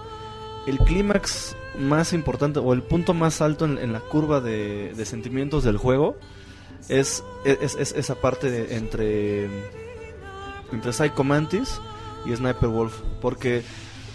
el 0.65 0.77
clímax 0.79 1.55
más 1.79 2.13
importante 2.13 2.59
o 2.59 2.73
el 2.73 2.81
punto 2.83 3.13
más 3.13 3.41
alto 3.41 3.65
en, 3.65 3.77
en 3.77 3.93
la 3.93 3.99
curva 3.99 4.41
de, 4.41 4.93
de 4.95 5.05
sentimientos 5.05 5.63
del 5.63 5.77
juego 5.77 6.17
es, 6.89 7.23
es, 7.45 7.75
es 7.75 7.91
esa 7.93 8.15
parte 8.15 8.49
de- 8.49 8.75
entre, 8.77 9.45
entre 10.71 10.93
Psycho 10.93 11.23
Mantis 11.23 11.79
y 12.25 12.35
Sniper 12.35 12.69
Wolf. 12.69 12.93
Porque 13.21 13.63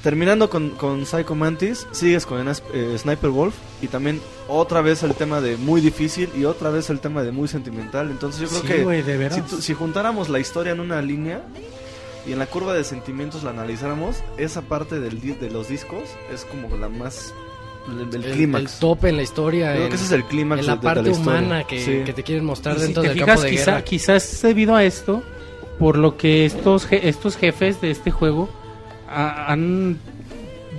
terminando 0.02 0.50
con, 0.50 0.70
con 0.70 1.06
Psycho 1.06 1.34
Mantis, 1.34 1.86
sigues 1.92 2.26
con 2.26 2.46
eh, 2.48 2.98
Sniper 2.98 3.30
Wolf 3.30 3.54
y 3.80 3.86
también 3.88 4.20
otra 4.48 4.80
vez 4.80 5.02
el 5.02 5.14
tema 5.14 5.40
de 5.40 5.56
muy 5.56 5.80
difícil 5.80 6.28
y 6.36 6.44
otra 6.44 6.70
vez 6.70 6.90
el 6.90 7.00
tema 7.00 7.22
de 7.22 7.32
muy 7.32 7.48
sentimental. 7.48 8.10
Entonces 8.10 8.40
yo 8.40 8.48
creo 8.48 8.60
Sí, 8.62 8.66
que 8.68 8.82
güey, 8.82 9.02
de 9.02 9.30
si, 9.30 9.62
si 9.62 9.74
juntáramos 9.74 10.28
la 10.28 10.40
historia 10.40 10.72
en 10.72 10.80
una 10.80 11.00
línea 11.02 11.42
y 12.26 12.32
en 12.32 12.38
la 12.38 12.46
curva 12.46 12.74
de 12.74 12.84
sentimientos 12.84 13.42
la 13.44 13.50
analizáramos, 13.50 14.16
esa 14.38 14.62
parte 14.62 14.98
del 15.00 15.20
di- 15.20 15.32
de 15.32 15.50
los 15.50 15.68
discos 15.68 16.02
es 16.32 16.44
como 16.44 16.76
la 16.76 16.88
más. 16.88 17.32
el, 17.88 18.10
del 18.10 18.22
El, 18.24 18.30
el 18.30 18.36
clímax. 18.36 18.78
tope 18.78 19.08
en 19.08 19.16
la 19.16 19.22
historia, 19.22 19.72
creo 19.72 19.84
en, 19.84 19.88
que 19.88 19.94
ese 19.96 20.04
es 20.04 20.12
el 20.12 20.24
clímax 20.24 20.60
en 20.60 20.66
la 20.66 20.74
de- 20.76 20.80
de 20.80 20.86
la 20.86 20.94
parte 20.94 21.10
humana 21.10 21.64
que, 21.64 21.84
Sí. 21.84 22.02
que 22.04 22.12
te 22.12 22.22
quieren 22.22 22.44
mostrar 22.44 22.76
si 22.76 22.82
dentro 22.82 23.02
te 23.02 23.08
del 23.08 23.18
fijas, 23.18 23.28
campo 23.28 23.42
de 23.42 23.50
quizá- 23.50 23.64
guerra. 23.72 23.84
quizás 23.84 24.42
debido 24.42 24.74
a 24.76 24.84
esto, 24.84 25.22
por 25.78 25.96
lo 25.98 26.16
que 26.16 26.44
estos, 26.44 26.88
je- 26.88 27.00
estos 27.04 27.36
jefes 27.36 27.80
de 27.80 27.90
este 27.90 28.10
juego 28.12 28.48
ha- 29.14 29.52
han, 29.52 29.98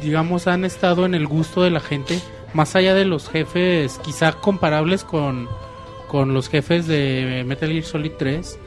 digamos, 0.02 0.48
han 0.48 0.66
estado 0.66 1.06
en 1.06 1.14
el 1.16 1.28
gusto 1.28 1.62
de 1.64 1.70
la 1.72 1.80
gente, 1.80 2.20
más 2.54 2.76
allá 2.76 2.94
de 2.94 3.06
los 3.06 3.30
jefes 3.30 4.00
quizá 4.04 4.34
comparables 4.34 5.04
con, 5.04 5.48
con 6.08 6.34
los 6.34 6.50
jefes 6.50 6.88
de 6.88 7.44
Metal 7.48 7.70
Gear 7.70 7.84
Solid 7.84 8.12
3, 8.18 8.60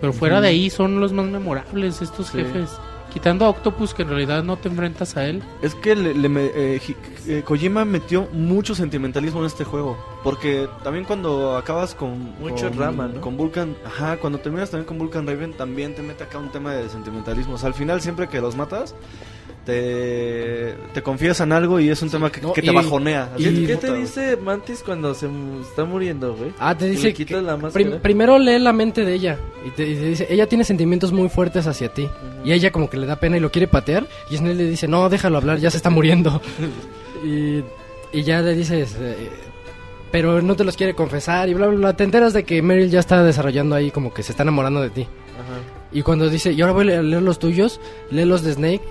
pero 0.00 0.12
fuera 0.12 0.40
de 0.40 0.48
ahí 0.48 0.70
son 0.70 1.00
los 1.00 1.12
más 1.12 1.26
memorables 1.26 2.02
estos 2.02 2.28
Sí. 2.28 2.38
jefes. 2.38 2.70
Quitando 3.12 3.44
a 3.44 3.50
Octopus, 3.50 3.92
que 3.92 4.02
en 4.02 4.08
realidad 4.08 4.42
no 4.42 4.56
te 4.56 4.68
enfrentas 4.68 5.16
a 5.16 5.26
él. 5.26 5.42
Es 5.60 5.74
que 5.74 5.94
le- 5.94 6.14
le 6.14 6.28
me- 6.30 6.46
eh, 6.54 6.80
eh, 7.26 7.42
Kojima 7.44 7.84
metió 7.84 8.26
mucho 8.32 8.74
sentimentalismo 8.74 9.40
en 9.40 9.46
este 9.46 9.64
juego. 9.64 9.98
Porque 10.24 10.66
también 10.82 11.04
cuando 11.04 11.56
acabas 11.56 11.94
con. 11.94 12.34
Mucho 12.40 12.68
con, 12.68 12.76
drama, 12.78 13.08
¿no? 13.08 13.20
Con 13.20 13.36
Vulcan. 13.36 13.76
Ajá, 13.84 14.16
cuando 14.16 14.38
terminas 14.38 14.70
también 14.70 14.86
con 14.86 14.98
Vulcan 14.98 15.26
Raven, 15.26 15.52
también 15.52 15.94
te 15.94 16.00
mete 16.02 16.24
acá 16.24 16.38
un 16.38 16.50
tema 16.50 16.72
de 16.72 16.88
sentimentalismo. 16.88 17.54
O 17.54 17.58
sea, 17.58 17.68
al 17.68 17.74
final, 17.74 18.00
siempre 18.00 18.28
que 18.28 18.40
los 18.40 18.56
matas, 18.56 18.94
te, 19.64 20.74
te 20.92 21.02
confiesan 21.02 21.52
algo 21.52 21.78
y 21.80 21.88
es 21.88 22.02
un 22.02 22.10
tema 22.10 22.30
que, 22.30 22.40
No, 22.40 22.52
que 22.52 22.62
te 22.62 22.70
y- 22.70 22.74
bajonea. 22.74 23.30
y- 23.38 23.46
Así, 23.46 23.66
¿Qué 23.66 23.74
puta, 23.76 23.86
te 23.88 23.94
dice 23.94 24.36
Mantis 24.36 24.82
cuando 24.84 25.14
se 25.14 25.28
está 25.62 25.84
muriendo, 25.84 26.34
güey? 26.34 26.52
Ah, 26.58 26.76
te 26.76 26.88
dice 26.88 27.12
que 27.14 27.40
la 27.40 27.56
prim- 27.56 27.98
primero 28.00 28.38
lee 28.38 28.58
la 28.58 28.72
mente 28.72 29.04
de 29.04 29.14
ella 29.14 29.38
y 29.66 29.70
te, 29.70 29.88
y 29.88 29.94
te 29.94 30.04
dice, 30.06 30.26
ella 30.30 30.46
tiene 30.46 30.64
sentimientos 30.64 31.12
muy 31.12 31.28
fuertes 31.28 31.66
hacia 31.66 31.92
ti. 31.92 32.08
Y 32.44 32.52
ella 32.52 32.72
como 32.72 32.90
que 32.90 32.96
le 32.96 33.06
da 33.06 33.16
pena 33.16 33.36
y 33.36 33.40
lo 33.40 33.50
quiere 33.50 33.68
patear 33.68 34.06
y 34.30 34.36
Snell 34.36 34.58
le 34.58 34.64
dice, 34.66 34.88
no, 34.88 35.08
déjalo 35.08 35.38
hablar, 35.38 35.58
ya 35.58 35.70
se 35.70 35.76
está 35.76 35.90
muriendo. 35.90 36.40
y, 37.24 37.62
y 38.12 38.22
ya 38.24 38.40
le 38.42 38.54
dices, 38.54 38.96
eh, 39.00 39.30
pero 40.10 40.42
no 40.42 40.56
te 40.56 40.64
los 40.64 40.76
quiere 40.76 40.94
confesar 40.94 41.48
y 41.48 41.54
bla, 41.54 41.68
bla, 41.68 41.76
bla. 41.78 41.96
Te 41.96 42.04
enteras 42.04 42.32
de 42.32 42.44
que 42.44 42.60
Meryl 42.62 42.90
ya 42.90 43.00
está 43.00 43.22
desarrollando 43.22 43.74
ahí 43.76 43.90
como 43.90 44.12
que 44.12 44.22
se 44.22 44.32
está 44.32 44.42
enamorando 44.42 44.82
de 44.82 44.90
ti. 44.90 45.02
Ajá. 45.02 45.60
Y 45.92 46.02
cuando 46.02 46.28
dice, 46.28 46.52
y 46.52 46.60
ahora 46.60 46.72
voy 46.72 46.90
a 46.92 47.00
leer 47.02 47.22
los 47.22 47.38
tuyos, 47.38 47.80
lee 48.10 48.24
los 48.24 48.42
de 48.42 48.52
Snake. 48.54 48.82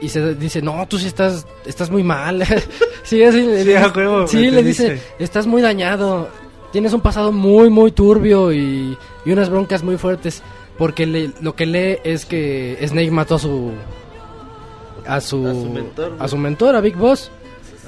Y 0.00 0.08
se 0.08 0.34
dice, 0.34 0.62
no, 0.62 0.86
tú 0.88 0.98
sí 0.98 1.06
estás, 1.06 1.46
estás 1.66 1.90
muy 1.90 2.02
mal. 2.02 2.42
sí, 3.02 3.22
así 3.22 3.40
Sí, 3.44 3.46
dice- 3.52 3.78
a 3.78 3.88
huevo, 3.88 4.26
sí, 4.26 4.50
le 4.50 4.62
dice, 4.62 5.00
estás 5.18 5.46
muy 5.46 5.60
dañado. 5.62 6.28
Tienes 6.72 6.92
un 6.92 7.00
pasado 7.00 7.32
muy, 7.32 7.68
muy 7.68 7.90
turbio 7.92 8.52
y, 8.52 8.96
y 9.24 9.32
unas 9.32 9.50
broncas 9.50 9.82
muy 9.82 9.96
fuertes. 9.98 10.42
Porque 10.78 11.04
le- 11.06 11.32
lo 11.42 11.54
que 11.54 11.66
lee 11.66 11.98
es 12.04 12.24
que 12.24 12.78
Snake 12.86 13.10
mató 13.10 13.34
a 13.34 13.38
su... 13.38 13.72
A 15.06 15.20
su, 15.20 15.46
A 15.46 15.52
su 15.52 15.68
mentor, 15.70 16.16
a 16.18 16.28
su 16.28 16.36
mentor, 16.38 16.76
a 16.76 16.80
Big 16.80 16.96
Boss. 16.96 17.30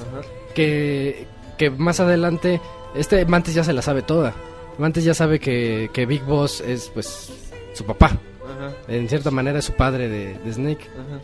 Ajá. 0.01 0.27
Que, 0.55 1.27
que 1.57 1.71
más 1.71 2.01
adelante 2.01 2.61
Este 2.95 3.25
Mantis 3.25 3.55
ya 3.55 3.65
se 3.65 3.73
la 3.73 3.81
sabe 3.83 4.03
toda. 4.03 4.35
Mantis 4.79 5.05
ya 5.05 5.15
sabe 5.15 5.39
que, 5.41 5.89
que 5.95 6.05
Big 6.05 6.23
Boss 6.25 6.61
es 6.61 6.91
pues 6.93 7.31
su 7.73 7.85
papá. 7.85 8.07
Ajá, 8.45 8.73
En 8.89 9.09
cierta 9.09 9.31
manera 9.31 9.61
es 9.61 9.65
su 9.67 9.73
padre 9.73 10.09
de, 10.09 10.37
de 10.45 10.53
Snake. 10.53 10.87
ajá. 10.93 11.21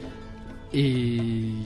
Y, 0.72 1.64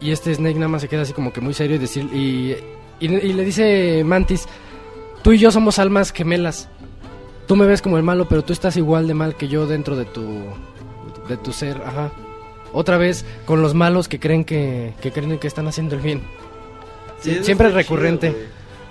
y 0.00 0.10
este 0.10 0.34
Snake 0.34 0.54
nada 0.54 0.68
más 0.68 0.82
se 0.82 0.88
queda 0.88 1.02
así 1.02 1.12
como 1.12 1.32
que 1.32 1.40
muy 1.40 1.54
serio 1.54 1.76
y, 1.76 1.78
decir, 1.78 2.04
y, 2.12 2.56
y, 3.00 3.06
y 3.14 3.32
le 3.32 3.44
dice 3.44 4.02
Mantis, 4.04 4.46
tú 5.22 5.32
y 5.32 5.38
yo 5.38 5.50
somos 5.50 5.78
almas 5.78 6.12
gemelas. 6.12 6.68
Tú 7.46 7.56
me 7.56 7.66
ves 7.66 7.82
como 7.82 7.96
el 7.98 8.02
malo, 8.02 8.28
pero 8.28 8.42
tú 8.42 8.52
estás 8.52 8.76
igual 8.76 9.06
de 9.06 9.14
mal 9.14 9.36
que 9.36 9.48
yo 9.48 9.66
dentro 9.66 9.96
de 9.96 10.04
tu, 10.04 10.44
de 11.28 11.36
tu 11.36 11.52
ser. 11.52 11.82
Ajá. 11.84 12.10
Otra 12.72 12.96
vez 12.96 13.26
con 13.44 13.60
los 13.60 13.74
malos 13.74 14.08
que 14.08 14.18
creen 14.18 14.44
que, 14.44 14.94
que 15.02 15.12
creen 15.12 15.38
que 15.38 15.48
están 15.48 15.66
haciendo 15.68 15.94
el 15.96 16.00
bien. 16.00 16.22
Sí, 17.20 17.38
Siempre 17.42 17.68
es 17.68 17.74
recurrente. 17.74 18.28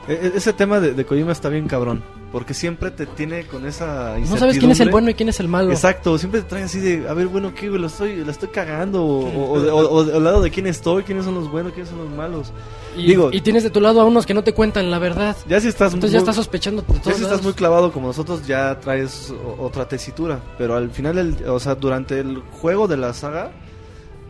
chido. 0.08 0.20
E- 0.22 0.28
e- 0.28 0.38
ese 0.38 0.54
tema 0.54 0.80
de, 0.80 0.94
de 0.94 1.06
Kojima 1.06 1.32
está 1.32 1.50
bien 1.50 1.68
cabrón. 1.68 2.04
Porque 2.32 2.54
siempre 2.54 2.92
te 2.92 3.06
tiene 3.06 3.44
con 3.46 3.66
esa 3.66 4.16
No 4.18 4.26
sabes 4.38 4.58
quién 4.58 4.72
es 4.72 4.80
el 4.80 4.88
incertidumbre. 4.88 4.92
bueno 4.92 5.10
y 5.10 5.14
quién 5.16 5.28
es 5.28 5.40
el 5.42 5.50
malo. 5.50 5.72
Exacto, 5.72 6.18
siempre 6.18 6.42
te 6.42 6.48
trae 6.48 6.64
así 6.64 6.80
de, 6.80 7.10
a 7.10 7.14
ver, 7.14 7.28
bueno, 7.28 7.54
¿qué, 7.54 7.68
güey? 7.68 7.82
¿Lo 7.82 7.88
estoy, 7.88 8.24
¿La 8.24 8.32
estoy 8.32 8.48
cagando? 8.50 9.04
O, 9.06 9.26
o, 9.26 9.60
o- 9.60 9.88
o- 9.98 10.16
al 10.18 10.24
lado 10.24 10.42
de 10.42 10.50
quién 10.50 10.66
estoy, 10.66 11.04
quiénes 11.04 11.26
son 11.26 11.36
los 11.36 11.52
buenos, 11.52 11.74
quiénes 11.74 11.90
son 11.90 12.00
los 12.00 12.10
malos. 12.10 12.54
Y, 12.96 13.08
Digo- 13.08 13.30
y 13.34 13.42
tienes 13.42 13.64
de 13.64 13.70
tu 13.70 13.82
lado 13.82 14.00
a 14.00 14.06
unos 14.06 14.26
que 14.26 14.34
no 14.34 14.44
te 14.46 14.54
cuentan 14.54 14.90
la 14.90 14.98
verdad. 15.00 15.36
Ya 15.50 15.60
si 15.60 15.68
estás 15.68 15.94
Entonces 15.94 16.12
muy, 16.12 16.14
ya 16.14 16.20
estás 16.20 16.36
sospechando 16.38 16.82
de 16.84 16.88
ya 16.88 16.94
todos 16.94 17.04
si 17.04 17.10
estás 17.12 17.30
lados. 17.32 17.44
muy 17.44 17.54
clavado 17.54 17.92
como 17.92 18.08
nosotros, 18.08 18.48
ya 18.48 18.80
traes 18.80 19.34
otra 19.60 19.88
tesitura. 19.90 20.40
Pero 20.58 20.76
al 20.78 20.90
final, 20.92 21.16
del- 21.16 21.50
o 21.50 21.60
sea, 21.60 21.76
durante 21.76 22.20
el 22.22 22.38
juego 22.62 22.88
de 22.88 22.96
la 22.96 23.14
saga, 23.14 23.52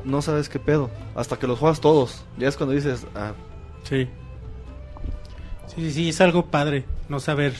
no 0.05 0.23
sabes 0.23 0.49
qué 0.49 0.57
pedo. 0.57 0.89
Hasta 1.13 1.37
que 1.37 1.45
los 1.45 1.59
juegas 1.59 1.79
todos. 1.81 2.23
Ya 2.39 2.47
es 2.47 2.57
cuando 2.57 2.73
dices, 2.73 3.05
ah, 3.15 3.33
Sí. 3.83 4.07
Sí, 5.67 5.81
sí, 5.83 5.91
sí, 5.91 6.09
es 6.09 6.19
algo 6.21 6.47
padre 6.47 6.85
no 7.07 7.19
saber 7.19 7.53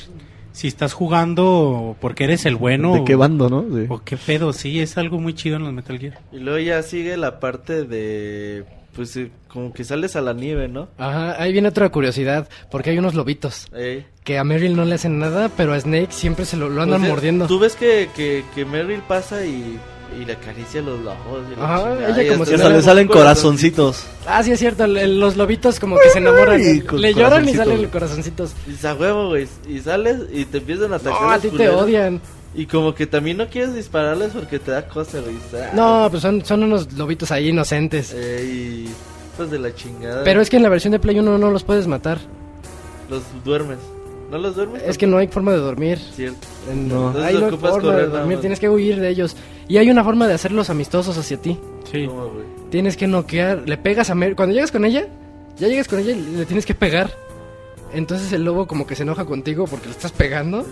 si 0.53 0.67
estás 0.67 0.93
jugando 0.93 1.95
porque 2.01 2.23
eres 2.25 2.45
el 2.45 2.55
bueno 2.55 2.93
¿de 2.93 3.03
qué 3.03 3.15
bando, 3.15 3.49
no? 3.49 3.61
De- 3.61 3.87
o 3.89 4.01
qué 4.03 4.17
pedo. 4.17 4.53
Sí, 4.53 4.79
es 4.79 4.97
algo 4.97 5.19
muy 5.19 5.33
chido 5.33 5.55
en 5.57 5.63
los 5.63 5.73
Metal 5.73 5.97
Gear. 5.99 6.19
Y 6.31 6.37
luego 6.39 6.59
ya 6.59 6.81
sigue 6.83 7.17
la 7.17 7.39
parte 7.39 7.83
de. 7.83 8.65
Pues 8.93 9.15
eh, 9.15 9.31
como 9.47 9.71
que 9.71 9.85
sales 9.85 10.17
a 10.17 10.21
la 10.21 10.33
nieve, 10.33 10.67
¿no? 10.67 10.89
Ajá, 10.97 11.41
ahí 11.41 11.53
viene 11.53 11.69
otra 11.69 11.87
curiosidad, 11.89 12.49
porque 12.69 12.89
hay 12.89 12.97
unos 12.97 13.13
lobitos 13.15 13.67
Ey. 13.73 14.05
que 14.25 14.37
a 14.37 14.43
Meryl 14.43 14.75
no 14.75 14.83
le 14.83 14.95
hacen 14.95 15.17
nada, 15.17 15.49
pero 15.55 15.71
a 15.73 15.79
Snake 15.79 16.09
siempre 16.11 16.43
se 16.43 16.57
lo, 16.57 16.67
lo 16.69 16.81
andan 16.81 16.99
Pues, 16.99 17.07
eh, 17.09 17.13
mordiendo. 17.13 17.47
Tú 17.47 17.57
ves 17.57 17.77
que, 17.77 18.09
que, 18.13 18.43
que 18.53 18.65
Meryl 18.65 18.99
pasa 19.07 19.45
y, 19.45 19.79
y 20.19 20.25
le 20.25 20.33
acaricia 20.33 20.81
los 20.81 20.99
ojos. 21.05 21.43
Y 21.55 21.59
Ajá, 21.61 21.93
ella 22.19 22.33
como 22.33 22.45
si 22.45 22.57
le 22.57 22.69
le- 22.69 22.81
salen 22.81 23.07
corazoncitos. 23.07 24.03
Ah, 24.27 24.43
sí 24.43 24.51
es 24.51 24.59
cierto, 24.59 24.83
el- 24.85 24.97
el- 24.97 25.19
los 25.19 25.37
lobitos 25.37 25.79
como 25.79 25.97
que 25.97 26.09
se 26.09 26.19
enamoran, 26.19 26.59
Ay, 26.61 26.81
con 26.81 26.99
le 27.01 27.13
lloran 27.13 27.47
y 27.47 27.53
salen 27.53 27.85
corazoncitos. 27.87 28.51
Y 28.67 28.85
"A 28.85 28.93
huevo, 28.93 29.27
güey. 29.29 29.47
Y 29.67 29.79
sales 29.79 30.17
y 30.31 30.45
te 30.45 30.57
empiezan 30.59 30.93
a 30.93 30.97
atacar. 30.97 31.21
No, 31.21 31.29
a 31.31 31.39
ti 31.39 31.49
te 31.49 31.69
odian. 31.69 32.21
Y 32.53 32.65
como 32.65 32.93
que 32.93 33.07
también 33.07 33.37
no 33.37 33.47
quieres 33.47 33.73
dispararles 33.73 34.31
porque 34.33 34.59
te 34.59 34.71
da 34.71 34.85
cosa, 34.87 35.19
güey. 35.21 35.35
Dices, 35.35 35.61
"Ah, 35.63 35.71
No, 35.73 36.07
pues 36.11 36.21
son, 36.21 36.43
son 36.45 36.63
unos 36.63 36.91
lobitos 36.93 37.31
ahí 37.31 37.47
inocentes. 37.49 38.13
eh, 38.13 38.43
y 38.45 38.89
pues 39.37 39.49
de 39.49 39.57
la 39.59 39.73
chingada. 39.73 40.23
Pero 40.25 40.41
es 40.41 40.49
que 40.49 40.57
en 40.57 40.63
la 40.63 40.69
versión 40.69 40.91
de 40.91 40.99
Play 40.99 41.17
1 41.19 41.37
no 41.37 41.49
los 41.49 41.63
puedes 41.63 41.87
matar. 41.87 42.19
Los 43.09 43.21
duermes. 43.45 43.77
¿No 44.31 44.37
los 44.37 44.55
duermes? 44.55 44.81
Es 44.83 44.97
que 44.97 45.07
no 45.07 45.17
hay 45.17 45.27
forma 45.27 45.51
de 45.51 45.57
dormir. 45.57 45.99
Cierto. 45.99 46.47
No. 46.67 47.07
Entonces 47.07 47.23
ahí 47.23 47.33
no 47.33 47.39
hay 47.39 47.53
ocupas 47.53 47.71
forma 47.71 47.89
correr 47.89 48.09
de 48.09 48.17
dormir, 48.17 48.39
tienes 48.39 48.59
que 48.61 48.69
huir 48.69 48.99
de 49.01 49.09
ellos. 49.09 49.35
Y 49.67 49.77
hay 49.77 49.89
una 49.89 50.05
forma 50.05 50.25
de 50.25 50.33
hacerlos 50.33 50.69
amistosos 50.69 51.17
hacia 51.17 51.35
ti. 51.35 51.59
Sí. 51.91 52.07
¿Cómo, 52.07 52.29
güey? 52.29 52.45
Tienes 52.69 52.95
que 52.95 53.07
noquear, 53.07 53.67
le 53.67 53.77
pegas 53.77 54.09
a 54.09 54.15
Meryl. 54.15 54.37
Cuando 54.37 54.55
llegas 54.55 54.71
con 54.71 54.85
ella, 54.85 55.07
ya 55.57 55.67
llegas 55.67 55.89
con 55.89 55.99
ella 55.99 56.13
y 56.13 56.21
le 56.37 56.45
tienes 56.45 56.65
que 56.65 56.73
pegar. 56.73 57.11
Entonces 57.93 58.31
el 58.31 58.45
lobo 58.45 58.67
como 58.67 58.87
que 58.87 58.95
se 58.95 59.03
enoja 59.03 59.25
contigo 59.25 59.65
porque 59.67 59.87
le 59.87 59.91
estás 59.91 60.13
pegando. 60.13 60.65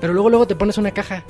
Pero 0.00 0.12
luego 0.12 0.30
luego 0.30 0.46
te 0.46 0.54
pones 0.54 0.78
una 0.78 0.92
caja. 0.92 1.24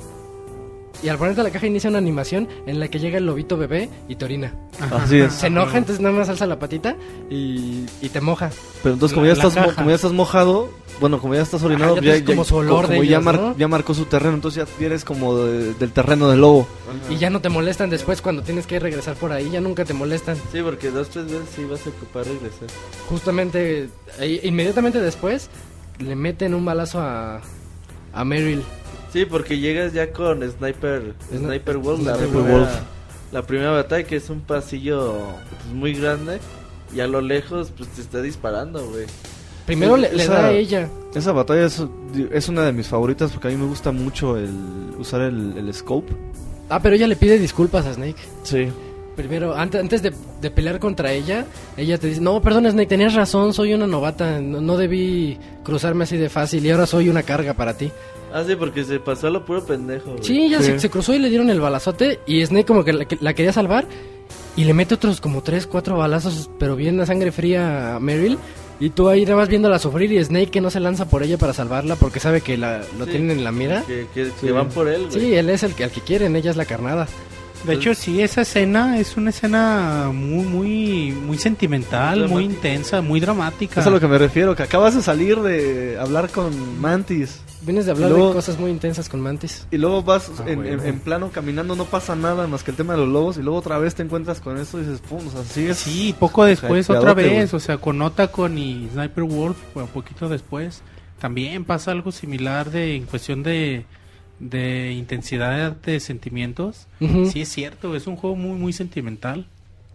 Y 1.03 1.09
al 1.09 1.17
ponerte 1.17 1.41
la 1.41 1.49
caja 1.49 1.65
inicia 1.65 1.89
una 1.89 1.97
animación 1.97 2.47
en 2.67 2.79
la 2.79 2.87
que 2.87 2.99
llega 2.99 3.17
el 3.17 3.25
lobito 3.25 3.57
bebé 3.57 3.89
y 4.07 4.15
te 4.15 4.25
orina. 4.25 4.53
Así 4.91 5.19
es. 5.19 5.33
Se 5.33 5.47
enoja, 5.47 5.77
entonces 5.79 5.99
nada 6.01 6.15
más 6.15 6.29
alza 6.29 6.45
la 6.45 6.59
patita 6.59 6.95
y, 7.29 7.85
y 8.01 8.09
te 8.09 8.21
moja. 8.21 8.51
Pero 8.83 8.93
entonces 8.93 9.13
como 9.15 9.25
La- 9.25 9.33
ya 9.33 9.41
la 9.43 9.47
estás 9.49 9.73
como 9.75 9.89
ya 9.89 9.95
estás 9.95 10.11
mojado, 10.11 10.69
bueno, 10.99 11.19
como 11.19 11.33
ya 11.33 11.41
estás 11.41 11.63
orinado, 11.63 11.99
ya 11.99 12.17
ya, 12.17 12.23
como 12.25 12.43
su 12.43 12.55
olor 12.57 12.87
de 12.87 12.95
como 12.97 13.03
ya, 13.03 13.15
ellos, 13.17 13.23
mar- 13.23 13.39
¿no? 13.39 13.57
ya 13.57 13.67
marcó 13.67 13.95
su 13.95 14.05
terreno, 14.05 14.35
entonces 14.35 14.67
ya 14.79 14.85
eres 14.85 15.03
como 15.03 15.35
de- 15.37 15.73
del 15.73 15.91
terreno 15.91 16.29
del 16.29 16.41
lobo. 16.41 16.67
Y 17.09 17.15
ya 17.17 17.31
no 17.31 17.41
te 17.41 17.49
molestan 17.49 17.89
después 17.89 18.21
cuando 18.21 18.43
tienes 18.43 18.67
que 18.67 18.79
regresar 18.79 19.15
por 19.15 19.31
ahí, 19.31 19.49
ya 19.49 19.59
nunca 19.59 19.83
te 19.85 19.93
molestan. 19.95 20.35
Sí, 20.51 20.59
porque 20.63 20.91
dos, 20.91 21.09
tres 21.09 21.25
veces 21.25 21.47
sí 21.55 21.63
vas 21.63 21.83
a 21.87 21.89
ocupar 21.89 22.25
regresar. 22.25 22.67
Justamente, 23.09 23.89
inmediatamente 24.43 24.99
después, 25.01 25.49
le 25.99 26.15
meten 26.15 26.53
un 26.53 26.63
balazo 26.65 26.99
a, 27.01 27.41
a 28.13 28.23
Meryl. 28.25 28.61
Sí, 29.11 29.25
porque 29.25 29.59
llegas 29.59 29.93
ya 29.93 30.11
con 30.11 30.41
Sniper, 30.49 31.13
Sni- 31.33 31.39
Sniper 31.39 31.77
Wolf, 31.77 32.03
la, 32.05 32.15
Sniper 32.15 32.29
primera, 32.33 32.57
Wolf. 32.57 32.69
la 33.31 33.41
primera 33.43 33.71
batalla 33.71 34.03
que 34.07 34.15
es 34.15 34.29
un 34.29 34.39
pasillo 34.41 35.13
pues, 35.49 35.73
muy 35.75 35.93
grande 35.93 36.39
y 36.95 36.99
a 37.01 37.07
lo 37.07 37.19
lejos 37.21 37.71
pues 37.77 37.89
te 37.89 38.01
está 38.01 38.21
disparando, 38.21 38.85
güey. 38.89 39.05
Primero 39.65 39.95
Sí, 39.95 40.01
le, 40.01 40.13
le 40.13 40.23
esa- 40.23 40.33
da 40.33 40.45
a 40.47 40.51
ella. 40.51 40.89
Esa 41.13 41.31
batalla 41.33 41.65
es, 41.65 41.83
es 42.31 42.47
una 42.49 42.63
de 42.65 42.71
mis 42.71 42.87
favoritas 42.87 43.31
porque 43.31 43.49
a 43.49 43.51
mí 43.51 43.57
me 43.57 43.65
gusta 43.65 43.91
mucho 43.91 44.37
el 44.37 44.49
usar 44.97 45.21
el, 45.21 45.57
el 45.57 45.73
scope. 45.73 46.13
Ah, 46.69 46.79
pero 46.81 46.95
ella 46.95 47.05
le 47.07 47.17
pide 47.17 47.37
disculpas 47.37 47.85
a 47.85 47.93
Snake. 47.93 48.15
Sí. 48.43 48.69
Primero, 49.17 49.53
antes, 49.53 49.81
antes 49.81 50.01
de, 50.01 50.13
de 50.39 50.51
pelear 50.51 50.79
contra 50.79 51.11
ella, 51.11 51.45
ella 51.75 51.97
te 51.97 52.07
dice, 52.07 52.21
no, 52.21 52.41
perdón 52.41 52.65
Snake, 52.71 52.87
tenías 52.87 53.13
razón, 53.13 53.53
soy 53.53 53.73
una 53.73 53.87
novata, 53.87 54.39
no, 54.39 54.61
no 54.61 54.77
debí 54.77 55.37
cruzarme 55.63 56.05
así 56.05 56.15
de 56.15 56.29
fácil 56.29 56.65
y 56.65 56.71
ahora 56.71 56.85
soy 56.87 57.09
una 57.09 57.23
carga 57.23 57.53
para 57.53 57.75
ti. 57.75 57.91
Ah, 58.33 58.43
sí, 58.47 58.55
porque 58.55 58.83
se 58.83 58.99
pasó 58.99 59.27
a 59.27 59.29
lo 59.29 59.45
puro 59.45 59.63
pendejo, 59.65 60.11
güey. 60.11 60.23
Sí, 60.23 60.41
ella 60.45 60.59
Sí. 60.59 60.65
Se, 60.65 60.79
se 60.79 60.89
cruzó 60.89 61.13
y 61.13 61.19
le 61.19 61.29
dieron 61.29 61.49
el 61.49 61.59
balazote 61.59 62.19
y 62.25 62.45
Snake 62.45 62.65
como 62.65 62.83
que 62.83 62.93
la, 62.93 63.05
que 63.05 63.17
la 63.21 63.33
quería 63.33 63.53
salvar 63.53 63.85
y 64.55 64.63
le 64.65 64.73
mete 64.73 64.95
otros 64.95 65.21
como 65.21 65.41
tres, 65.43 65.67
cuatro 65.67 65.97
balazos, 65.97 66.49
pero 66.59 66.75
bien 66.75 66.99
a 67.01 67.05
sangre 67.05 67.31
fría 67.31 67.95
a 67.95 67.99
Meryl. 67.99 68.37
Y 68.79 68.89
tú 68.89 69.09
ahí 69.09 69.23
nada 69.25 69.37
más 69.37 69.47
viéndola 69.47 69.77
sufrir 69.77 70.11
y 70.11 70.23
Snake 70.23 70.47
que 70.49 70.59
no 70.61 70.71
se 70.71 70.79
lanza 70.79 71.05
por 71.07 71.21
ella 71.21 71.37
para 71.37 71.53
salvarla 71.53 71.95
porque 71.97 72.19
sabe 72.19 72.41
que 72.41 72.57
la, 72.57 72.81
lo 72.97 73.05
Sí, 73.05 73.11
tienen 73.11 73.29
en 73.37 73.43
la 73.43 73.51
mira. 73.51 73.83
Que, 73.85 74.07
que, 74.13 74.23
que 74.23 74.31
Sí. 74.47 74.49
van 74.51 74.69
por 74.69 74.87
él, 74.87 75.07
güey. 75.07 75.19
Sí, 75.21 75.35
él 75.35 75.49
es 75.51 75.61
el 75.61 75.75
que, 75.75 75.83
al 75.83 75.91
que 75.91 76.01
quieren, 76.01 76.35
ella 76.35 76.49
es 76.49 76.57
la 76.57 76.65
carnada. 76.65 77.07
De 77.63 77.75
hecho, 77.75 77.93
sí, 77.93 78.23
esa 78.23 78.41
escena 78.41 78.97
es 78.99 79.17
una 79.17 79.29
escena 79.29 80.09
muy, 80.11 80.43
muy, 80.45 81.11
muy 81.11 81.37
sentimental, 81.37 82.21
Muy 82.21 82.27
muy, 82.29 82.43
intensa, 82.45 83.01
muy 83.01 83.19
dramática. 83.19 83.81
Es 83.81 83.85
a 83.85 83.91
lo 83.91 83.99
que 83.99 84.07
me 84.07 84.17
refiero, 84.17 84.55
que 84.55 84.63
acabas 84.63 84.95
de 84.95 85.03
salir 85.03 85.39
de 85.41 85.95
hablar 85.99 86.29
con 86.31 86.81
Mantis 86.81 87.39
Vienes 87.63 87.85
de 87.85 87.91
hablar 87.91 88.09
luego- 88.09 88.29
de 88.29 88.33
cosas 88.35 88.59
muy 88.59 88.71
intensas 88.71 89.07
con 89.07 89.21
Mantis. 89.21 89.67
y 89.71 89.77
luego 89.77 90.01
vas 90.01 90.31
Ah, 90.39 90.43
en, 90.47 90.65
en- 90.65 90.85
en 90.85 90.99
plano 90.99 91.29
caminando, 91.31 91.75
no 91.75 91.85
pasa 91.85 92.15
nada 92.15 92.47
más 92.47 92.63
que 92.63 92.71
el 92.71 92.77
tema 92.77 92.93
de 92.93 92.99
los 92.99 93.09
lobos 93.09 93.37
y 93.37 93.41
luego 93.43 93.59
otra 93.59 93.77
vez 93.77 93.93
te 93.95 94.01
encuentras 94.03 94.41
con 94.41 94.57
eso 94.57 94.79
y 94.79 94.81
dices, 94.81 94.99
pum, 95.01 95.19
o 95.27 95.31
sea, 95.31 95.43
sigues. 95.43 95.77
Sí, 95.77 96.15
poco 96.19 96.43
después, 96.45 96.89
otra 96.89 97.11
Hypeadote, 97.11 97.21
vez, 97.23 97.51
güey. 97.51 97.57
o 97.57 97.59
sea, 97.63 97.77
con 97.77 98.01
Otacon 98.01 98.57
y 98.57 98.89
Sniper 98.91 99.23
Wolf, 99.25 99.57
un 99.75 99.87
poquito 99.87 100.27
después, 100.27 100.81
también 101.19 101.63
pasa 101.65 101.91
algo 101.91 102.11
similar 102.11 102.71
de 102.71 102.95
en 102.95 103.05
cuestión 103.05 103.43
de, 103.43 103.85
de 104.39 104.91
intensidad 104.93 105.71
de 105.73 105.99
sentimientos. 105.99 106.87
Ujú. 106.99 107.27
Sí, 107.27 107.41
es 107.41 107.49
cierto, 107.49 107.95
es 107.95 108.07
un 108.07 108.15
juego 108.15 108.35
muy, 108.35 108.57
muy 108.57 108.73
sentimental. 108.73 109.45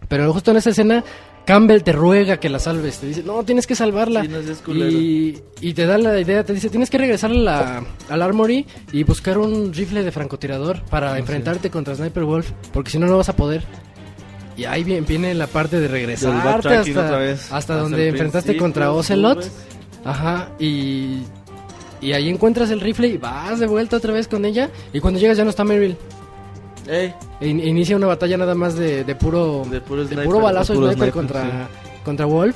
Pero 0.07 0.31
justo 0.31 0.51
en 0.51 0.57
esa 0.57 0.69
escena, 0.69 1.03
Campbell 1.47 1.81
te 1.81 1.93
ruega 1.93 2.41
que 2.41 2.49
la 2.49 2.59
salves. 2.59 2.97
Te 2.99 3.07
dice, 3.07 3.23
no, 3.23 3.41
tienes 3.43 3.65
que 3.65 3.73
salvarla. 3.73 4.21
Sí, 4.21 4.27
no 4.27 4.43
seas 4.43 4.61
y, 4.67 5.37
y 5.61 5.73
te 5.73 5.85
da 5.85 5.97
la 5.97 6.19
idea, 6.19 6.43
te 6.43 6.51
dice, 6.51 6.69
tienes 6.69 6.89
que 6.89 6.97
regresar 6.97 7.31
a 7.31 7.35
la, 7.35 7.83
al 8.09 8.21
Armory 8.21 8.65
y 8.91 9.03
buscar 9.03 9.37
un 9.37 9.73
rifle 9.73 10.03
de 10.03 10.11
francotirador 10.11 10.83
para 10.89 11.17
enfrentarte 11.17 11.69
contra 11.69 11.95
Sniper 11.95 12.25
Wolf, 12.25 12.51
porque 12.73 12.91
si 12.91 12.99
no, 12.99 13.07
no 13.07 13.15
vas 13.15 13.29
a 13.29 13.35
poder. 13.37 13.63
Y 14.57 14.65
ahí 14.65 14.83
viene 14.83 15.33
la 15.35 15.47
parte 15.47 15.79
de 15.79 15.87
regresarte 15.87 16.37
hasta, 16.37 16.57
otra 16.57 17.17
vez. 17.17 17.43
hasta 17.43 17.57
Hasta 17.57 17.77
donde 17.77 18.09
enfrentaste 18.09 18.57
contra 18.57 18.91
Ocelot. 18.91 19.49
Ajá, 20.03 20.51
y, 20.59 21.19
y 22.01 22.11
ahí 22.11 22.27
encuentras 22.27 22.71
el 22.71 22.81
rifle 22.81 23.07
y 23.07 23.17
vas 23.17 23.57
de 23.59 23.67
vuelta 23.67 23.95
otra 23.95 24.11
vez 24.11 24.27
con 24.27 24.43
ella. 24.43 24.69
Y 24.91 24.99
cuando 24.99 25.17
llegas 25.17 25.37
ya 25.37 25.45
no 25.45 25.51
está 25.51 25.63
Meryl. 25.63 25.95
Ey, 26.89 27.13
in- 27.41 27.59
inicia 27.59 27.95
una 27.95 28.07
batalla 28.07 28.37
nada 28.37 28.55
más 28.55 28.75
de, 28.75 29.03
de 29.03 29.15
puro 29.15 29.63
de 29.69 29.81
puro 29.81 30.01
de 30.01 30.07
sniper. 30.07 30.25
puro 30.25 30.39
balazo 30.41 30.73
puro 30.73 30.87
sniper, 30.87 30.97
sniper, 31.11 31.13
contra, 31.13 31.67
contra 32.03 32.25
Wolf. 32.25 32.55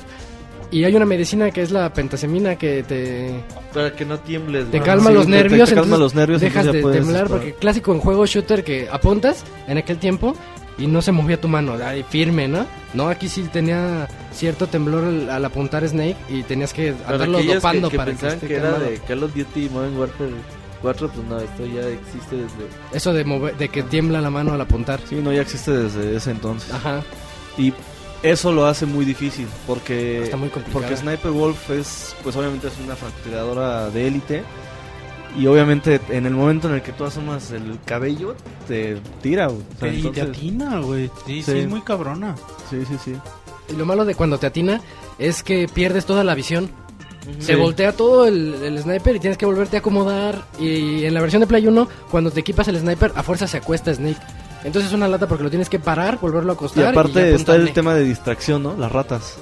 Y 0.70 0.84
hay 0.84 0.96
una 0.96 1.04
medicina 1.04 1.50
que 1.50 1.60
es 1.60 1.70
la 1.70 1.92
pentasemina 1.92 2.56
que 2.56 2.82
te, 2.82 3.30
Para 3.74 3.92
que 3.92 4.06
no 4.06 4.18
tiembles, 4.18 4.70
te 4.70 4.80
calma 4.80 5.10
sí, 5.10 5.14
los 5.14 5.26
te- 5.26 5.32
te 5.32 5.36
nervios. 5.38 5.70
calma 5.70 5.96
los 5.98 6.14
nervios, 6.14 6.40
Dejas 6.40 6.64
de 6.64 6.72
temblar 6.72 6.94
disparar. 7.02 7.28
porque 7.28 7.52
clásico 7.54 7.92
en 7.92 8.00
juego 8.00 8.24
shooter 8.24 8.64
que 8.64 8.88
apuntas 8.90 9.44
en 9.68 9.76
aquel 9.76 9.98
tiempo 9.98 10.34
y 10.78 10.86
no 10.86 11.02
se 11.02 11.12
movía 11.12 11.38
tu 11.38 11.46
mano, 11.48 11.74
ahí 11.74 12.02
firme, 12.08 12.48
¿no? 12.48 12.64
No, 12.94 13.08
aquí 13.10 13.28
sí 13.28 13.42
tenía 13.52 14.08
cierto 14.32 14.66
temblor 14.66 15.04
al, 15.04 15.28
al 15.28 15.44
apuntar 15.44 15.86
Snake 15.86 16.16
y 16.30 16.42
tenías 16.42 16.72
que 16.72 16.94
andarlo 17.06 17.42
dopando 17.42 17.88
que, 17.90 17.92
que 17.92 17.96
para 17.98 18.12
que 18.38 18.46
que 18.46 18.54
era 18.56 18.78
de 18.78 18.94
Call 19.06 19.24
of 19.24 19.34
Duty 19.34 19.68
Modern 19.68 19.98
Warfare 19.98 20.30
4, 20.82 21.08
pues 21.08 21.26
no, 21.28 21.38
esto 21.38 21.64
ya 21.66 21.80
existe 21.88 22.36
desde... 22.36 22.68
Eso 22.92 23.12
de 23.12 23.24
mover, 23.24 23.56
de 23.56 23.68
que 23.68 23.82
tiembla 23.84 24.20
la 24.20 24.30
mano 24.30 24.52
al 24.52 24.60
apuntar. 24.60 25.00
Sí, 25.08 25.14
no, 25.16 25.32
ya 25.32 25.40
existe 25.42 25.70
desde 25.70 26.16
ese 26.16 26.32
entonces. 26.32 26.72
Ajá. 26.74 27.02
Y 27.56 27.72
Eso 28.22 28.52
lo 28.52 28.66
hace 28.66 28.86
muy 28.86 29.04
difícil 29.04 29.46
porque 29.66 30.22
Está 30.22 30.36
muy 30.36 30.48
complicado. 30.48 30.80
porque 30.84 30.96
Sniper 30.96 31.30
Wolf 31.32 31.70
es 31.70 32.14
pues 32.22 32.36
obviamente 32.36 32.68
es 32.68 32.74
una 32.84 32.94
francotiradora 32.94 33.90
de 33.90 34.06
élite 34.06 34.42
y 35.36 35.46
obviamente 35.46 35.98
en 36.10 36.26
el 36.26 36.34
momento 36.34 36.68
en 36.68 36.74
el 36.74 36.82
que 36.82 36.92
tú 36.92 37.04
asomas 37.04 37.50
el 37.52 37.78
cabello 37.84 38.36
te 38.68 38.98
tira. 39.22 39.46
güey. 39.46 39.60
O 39.60 39.78
sea, 39.80 39.88
y 39.88 39.92
te 40.02 40.08
entonces- 40.08 40.28
atina, 40.28 40.80
güey. 40.80 41.06
Sí, 41.26 41.42
sí, 41.42 41.52
Sí. 41.52 41.58
es 41.58 41.68
muy 41.68 41.80
cabrona. 41.80 42.36
Sí, 42.70 42.84
sí, 42.86 42.96
sí. 43.04 43.14
Y 43.72 43.76
lo 43.76 43.86
malo 43.86 44.04
de 44.04 44.14
cuando 44.14 44.38
te 44.38 44.46
atina 44.46 44.80
es 45.18 45.42
que 45.42 45.66
pierdes 45.72 46.04
toda 46.06 46.22
la 46.22 46.34
visión. 46.36 46.70
Se 47.38 47.52
Sí. 47.52 47.54
voltea 47.54 47.92
todo 47.92 48.26
el, 48.26 48.54
el 48.62 48.78
sniper 48.82 49.16
y 49.16 49.20
tienes 49.20 49.38
que 49.38 49.46
volverte 49.46 49.76
a 49.76 49.80
acomodar. 49.80 50.44
Y 50.58 51.04
en 51.04 51.14
la 51.14 51.20
versión 51.20 51.40
de 51.40 51.46
Play 51.46 51.66
1, 51.66 51.88
cuando 52.10 52.30
te 52.30 52.40
equipas 52.40 52.66
el 52.68 52.78
sniper, 52.78 53.12
a 53.14 53.22
fuerza 53.22 53.46
se 53.46 53.58
acuesta 53.58 53.94
Snake. 53.94 54.18
Entonces 54.64 54.90
es 54.90 54.94
una 54.96 55.08
lata 55.08 55.26
porque 55.28 55.44
lo 55.44 55.50
tienes 55.50 55.68
que 55.68 55.78
parar, 55.78 56.18
volverlo 56.20 56.52
a 56.52 56.54
Y 56.54 56.56
acostar. 56.56 56.84
aparte 56.86 57.30
ya 57.30 57.36
está 57.36 57.54
el 57.56 57.72
tema 57.72 57.94
de 57.94 58.04
distracción, 58.04 58.62
¿no? 58.62 58.76
Las 58.76 58.90
ratas. 58.92 59.36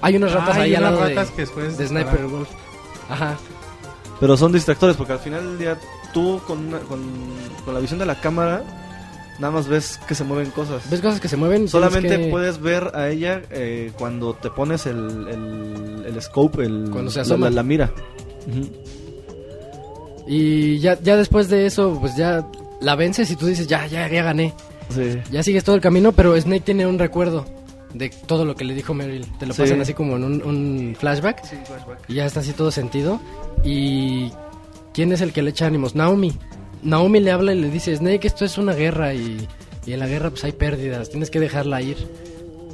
Hay 0.00 0.16
unas 0.16 0.32
ratas 0.32 0.56
Ah, 0.56 0.60
ahí 0.62 0.74
al 0.74 0.82
lado 0.82 1.00
ratas 1.00 1.28
de, 1.30 1.34
que 1.34 1.40
después 1.42 1.76
de. 1.76 1.86
Sniper 1.88 2.26
Wolf. 2.26 2.48
Ajá. 3.08 3.36
Pero 4.20 4.36
son 4.36 4.52
distractores 4.52 4.96
porque 4.96 5.12
al 5.12 5.18
final 5.18 5.42
del 5.44 5.58
día 5.58 5.78
tú 6.12 6.40
con, 6.46 6.68
una- 6.68 6.78
con, 6.80 7.00
con 7.64 7.74
la 7.74 7.80
visión 7.80 7.98
de 7.98 8.06
la 8.06 8.20
cámara 8.20 8.62
nada 9.38 9.52
más 9.52 9.68
ves 9.68 9.98
que 10.06 10.14
se 10.14 10.24
mueven 10.24 10.50
cosas. 10.50 10.88
¿Ves 10.90 11.00
cosas 11.00 11.20
que 11.20 11.28
se 11.28 11.36
mueven? 11.36 11.68
Solamente 11.68 12.18
que- 12.20 12.28
puedes 12.30 12.60
ver 12.60 12.90
a 12.94 13.08
ella 13.08 13.42
eh, 13.50 13.92
cuando 13.98 14.34
te 14.34 14.50
pones 14.50 14.86
el, 14.86 15.26
el, 15.28 16.04
el 16.06 16.22
scope, 16.22 16.64
el, 16.64 16.88
Cuando 16.90 17.10
se 17.10 17.18
la- 17.18 17.22
asoma. 17.22 17.46
la, 17.50 17.56
la 17.56 17.62
mira. 17.62 17.92
Ujú. 18.48 18.68
Y 20.26 20.78
ya, 20.78 20.98
ya 21.00 21.16
después 21.16 21.48
de 21.48 21.66
eso, 21.66 21.96
pues 22.00 22.16
ya 22.16 22.46
la 22.80 22.94
vences 22.94 23.30
y 23.30 23.36
tú 23.36 23.46
dices, 23.46 23.66
ya, 23.66 23.86
ya, 23.86 24.08
ya 24.08 24.22
gané. 24.22 24.52
Sí. 24.94 25.18
Ya 25.30 25.42
sigues 25.42 25.64
todo 25.64 25.74
el 25.76 25.80
camino, 25.80 26.12
pero 26.12 26.38
Snake 26.40 26.60
tiene 26.64 26.86
un 26.86 26.98
recuerdo 26.98 27.44
de 27.94 28.10
todo 28.26 28.44
lo 28.44 28.54
que 28.54 28.64
le 28.64 28.74
dijo 28.74 28.92
Meryl. 28.94 29.26
Te 29.38 29.46
lo 29.46 29.54
Sí. 29.54 29.62
pasan 29.62 29.80
así 29.80 29.94
como 29.94 30.16
en 30.16 30.24
un, 30.24 30.42
un 30.42 30.96
flashback. 30.98 31.42
Y 32.08 32.14
ya 32.14 32.26
está 32.26 32.40
así 32.40 32.52
todo 32.52 32.70
sentido. 32.70 33.20
Y 33.64 34.30
¿quién 34.92 35.12
es 35.12 35.20
el 35.22 35.32
que 35.32 35.42
le 35.42 35.50
echa 35.50 35.66
ánimos? 35.66 35.94
Naomi. 35.94 36.32
Naomi 36.82 37.20
le 37.20 37.30
habla 37.30 37.52
y 37.52 37.60
le 37.60 37.70
dice, 37.70 37.94
Snake, 37.96 38.26
esto 38.26 38.44
es 38.44 38.58
una 38.58 38.72
guerra 38.74 39.14
y, 39.14 39.46
y 39.86 39.92
en 39.92 40.00
la 40.00 40.06
guerra 40.06 40.30
pues 40.30 40.44
hay 40.44 40.52
pérdidas, 40.52 41.10
tienes 41.10 41.30
que 41.30 41.40
dejarla 41.40 41.82
ir. 41.82 41.96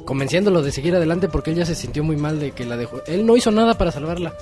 Convenciéndolo 0.05 0.61
de 0.61 0.71
seguir 0.71 0.95
adelante 0.95 1.27
porque 1.29 1.49
él 1.51 1.57
ya 1.57 1.65
se 1.65 1.73
sintió 1.73 2.03
muy 2.03 2.15
mal 2.15 2.39
de 2.39 2.51
que 2.51 2.63
la 2.65 2.77
dejó. 2.77 3.01
Él 3.07 3.25
no 3.25 3.35
hizo 3.35 3.49
nada 3.51 3.75
para 3.77 3.91
salvarla. 3.91 4.35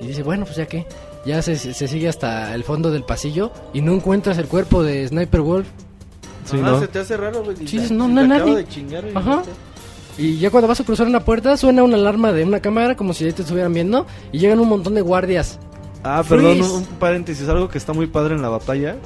Y 0.00 0.06
dice, 0.06 0.22
bueno, 0.22 0.44
pues 0.46 0.56
ya 0.56 0.66
que. 0.66 0.86
Ya 1.26 1.42
se, 1.42 1.56
se 1.56 1.86
sigue 1.86 2.08
hasta 2.08 2.54
el 2.54 2.64
fondo 2.64 2.90
del 2.90 3.04
pasillo 3.04 3.52
y 3.74 3.82
no 3.82 3.92
encuentras 3.92 4.38
el 4.38 4.46
cuerpo 4.46 4.82
de 4.82 5.06
Sniper 5.06 5.42
Wolf. 5.42 5.66
Sí, 6.46 6.56
Ajá, 6.56 6.70
¿no? 6.70 6.80
se 6.80 6.88
te 6.88 6.98
hace 7.00 7.14
raro, 7.18 7.44
güey. 7.44 7.58
Sí, 7.66 7.76
no, 7.90 8.08
no 8.08 8.26
nadie. 8.26 8.56
de 8.56 8.66
chingar, 8.66 9.02
güey, 9.02 9.14
Ajá. 9.14 9.42
Y 10.16 10.38
ya 10.38 10.50
cuando 10.50 10.66
vas 10.66 10.80
a 10.80 10.84
cruzar 10.84 11.06
una 11.06 11.20
puerta 11.20 11.58
suena 11.58 11.82
una 11.82 11.96
alarma 11.96 12.32
de 12.32 12.44
una 12.44 12.60
cámara 12.60 12.96
como 12.96 13.12
si 13.12 13.26
ahí 13.26 13.32
te 13.32 13.42
estuvieran 13.42 13.74
viendo 13.74 14.06
y 14.32 14.38
llegan 14.38 14.60
un 14.60 14.68
montón 14.70 14.94
de 14.94 15.02
guardias. 15.02 15.58
Ah, 16.02 16.22
perdón, 16.26 16.62
un, 16.62 16.70
un 16.70 16.84
paréntesis, 16.98 17.48
algo 17.48 17.68
que 17.68 17.78
está 17.78 17.92
muy 17.92 18.06
padre 18.06 18.34
en 18.34 18.42
la 18.42 18.48
batalla. 18.48 18.96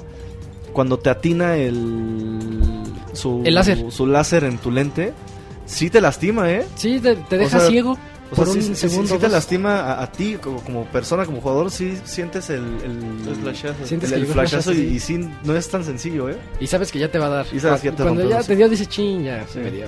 Cuando 0.72 0.98
te 0.98 1.10
atina 1.10 1.56
el 1.56 2.60
su, 3.12 3.42
El 3.44 3.54
láser. 3.54 3.90
su 3.90 4.06
láser 4.06 4.44
en 4.44 4.58
tu 4.58 4.70
lente, 4.70 5.12
sí 5.66 5.90
te 5.90 6.00
lastima, 6.00 6.50
¿eh? 6.50 6.66
Sí, 6.76 6.98
te, 7.00 7.16
te 7.16 7.36
O 7.36 7.38
deja 7.38 7.60
sea, 7.60 7.68
ciego 7.68 7.92
O 7.92 8.34
sea, 8.34 8.44
por 8.44 8.48
sí, 8.48 8.58
un 8.58 8.64
sí- 8.64 8.74
sí- 8.74 8.88
segundo. 8.88 9.14
sí 9.14 9.20
te 9.20 9.28
lastima 9.28 9.80
a, 9.80 10.02
a 10.02 10.10
ti 10.10 10.36
como, 10.42 10.60
como 10.62 10.84
persona, 10.86 11.24
como 11.26 11.40
jugador, 11.40 11.70
sí 11.70 11.96
sientes 12.04 12.50
el, 12.50 12.64
el, 12.84 13.28
El 13.28 13.36
flashazo. 13.36 13.86
Sientes 13.86 14.10
el- 14.12 14.20
el 14.22 14.26
flashazo 14.26 14.72
flashazo, 14.72 14.72
y, 14.72 14.76
sí. 14.76 14.94
y 14.96 15.00
sí, 15.22 15.30
no 15.44 15.54
es 15.56 15.68
tan 15.68 15.84
sencillo, 15.84 16.28
¿eh? 16.28 16.36
Y 16.60 16.66
sabes 16.66 16.90
que 16.90 16.98
ya 16.98 17.08
te 17.10 17.18
va 17.18 17.26
a 17.26 17.30
dar. 17.30 17.46
Y 17.52 17.60
sabes 17.60 17.80
que 17.80 17.90
ya 17.90 17.96
te 17.96 18.02
Cuando 18.02 18.28
ya 18.28 18.42
te 18.42 18.56
dio, 18.56 18.68
dice 18.68 18.86
ching, 18.86 19.22
ya 19.24 19.44
Sí. 19.52 19.58
me 19.60 19.70
dio. 19.70 19.86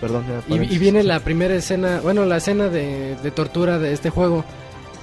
Perdón, 0.00 0.24
ya, 0.48 0.54
Y, 0.56 0.74
y 0.74 0.78
viene 0.78 1.02
la 1.02 1.20
primera 1.20 1.54
escena, 1.54 2.00
bueno, 2.02 2.24
la 2.24 2.36
escena 2.36 2.68
de, 2.68 3.16
de 3.22 3.30
tortura 3.32 3.78
de 3.78 3.92
este 3.92 4.08
juego, 4.10 4.44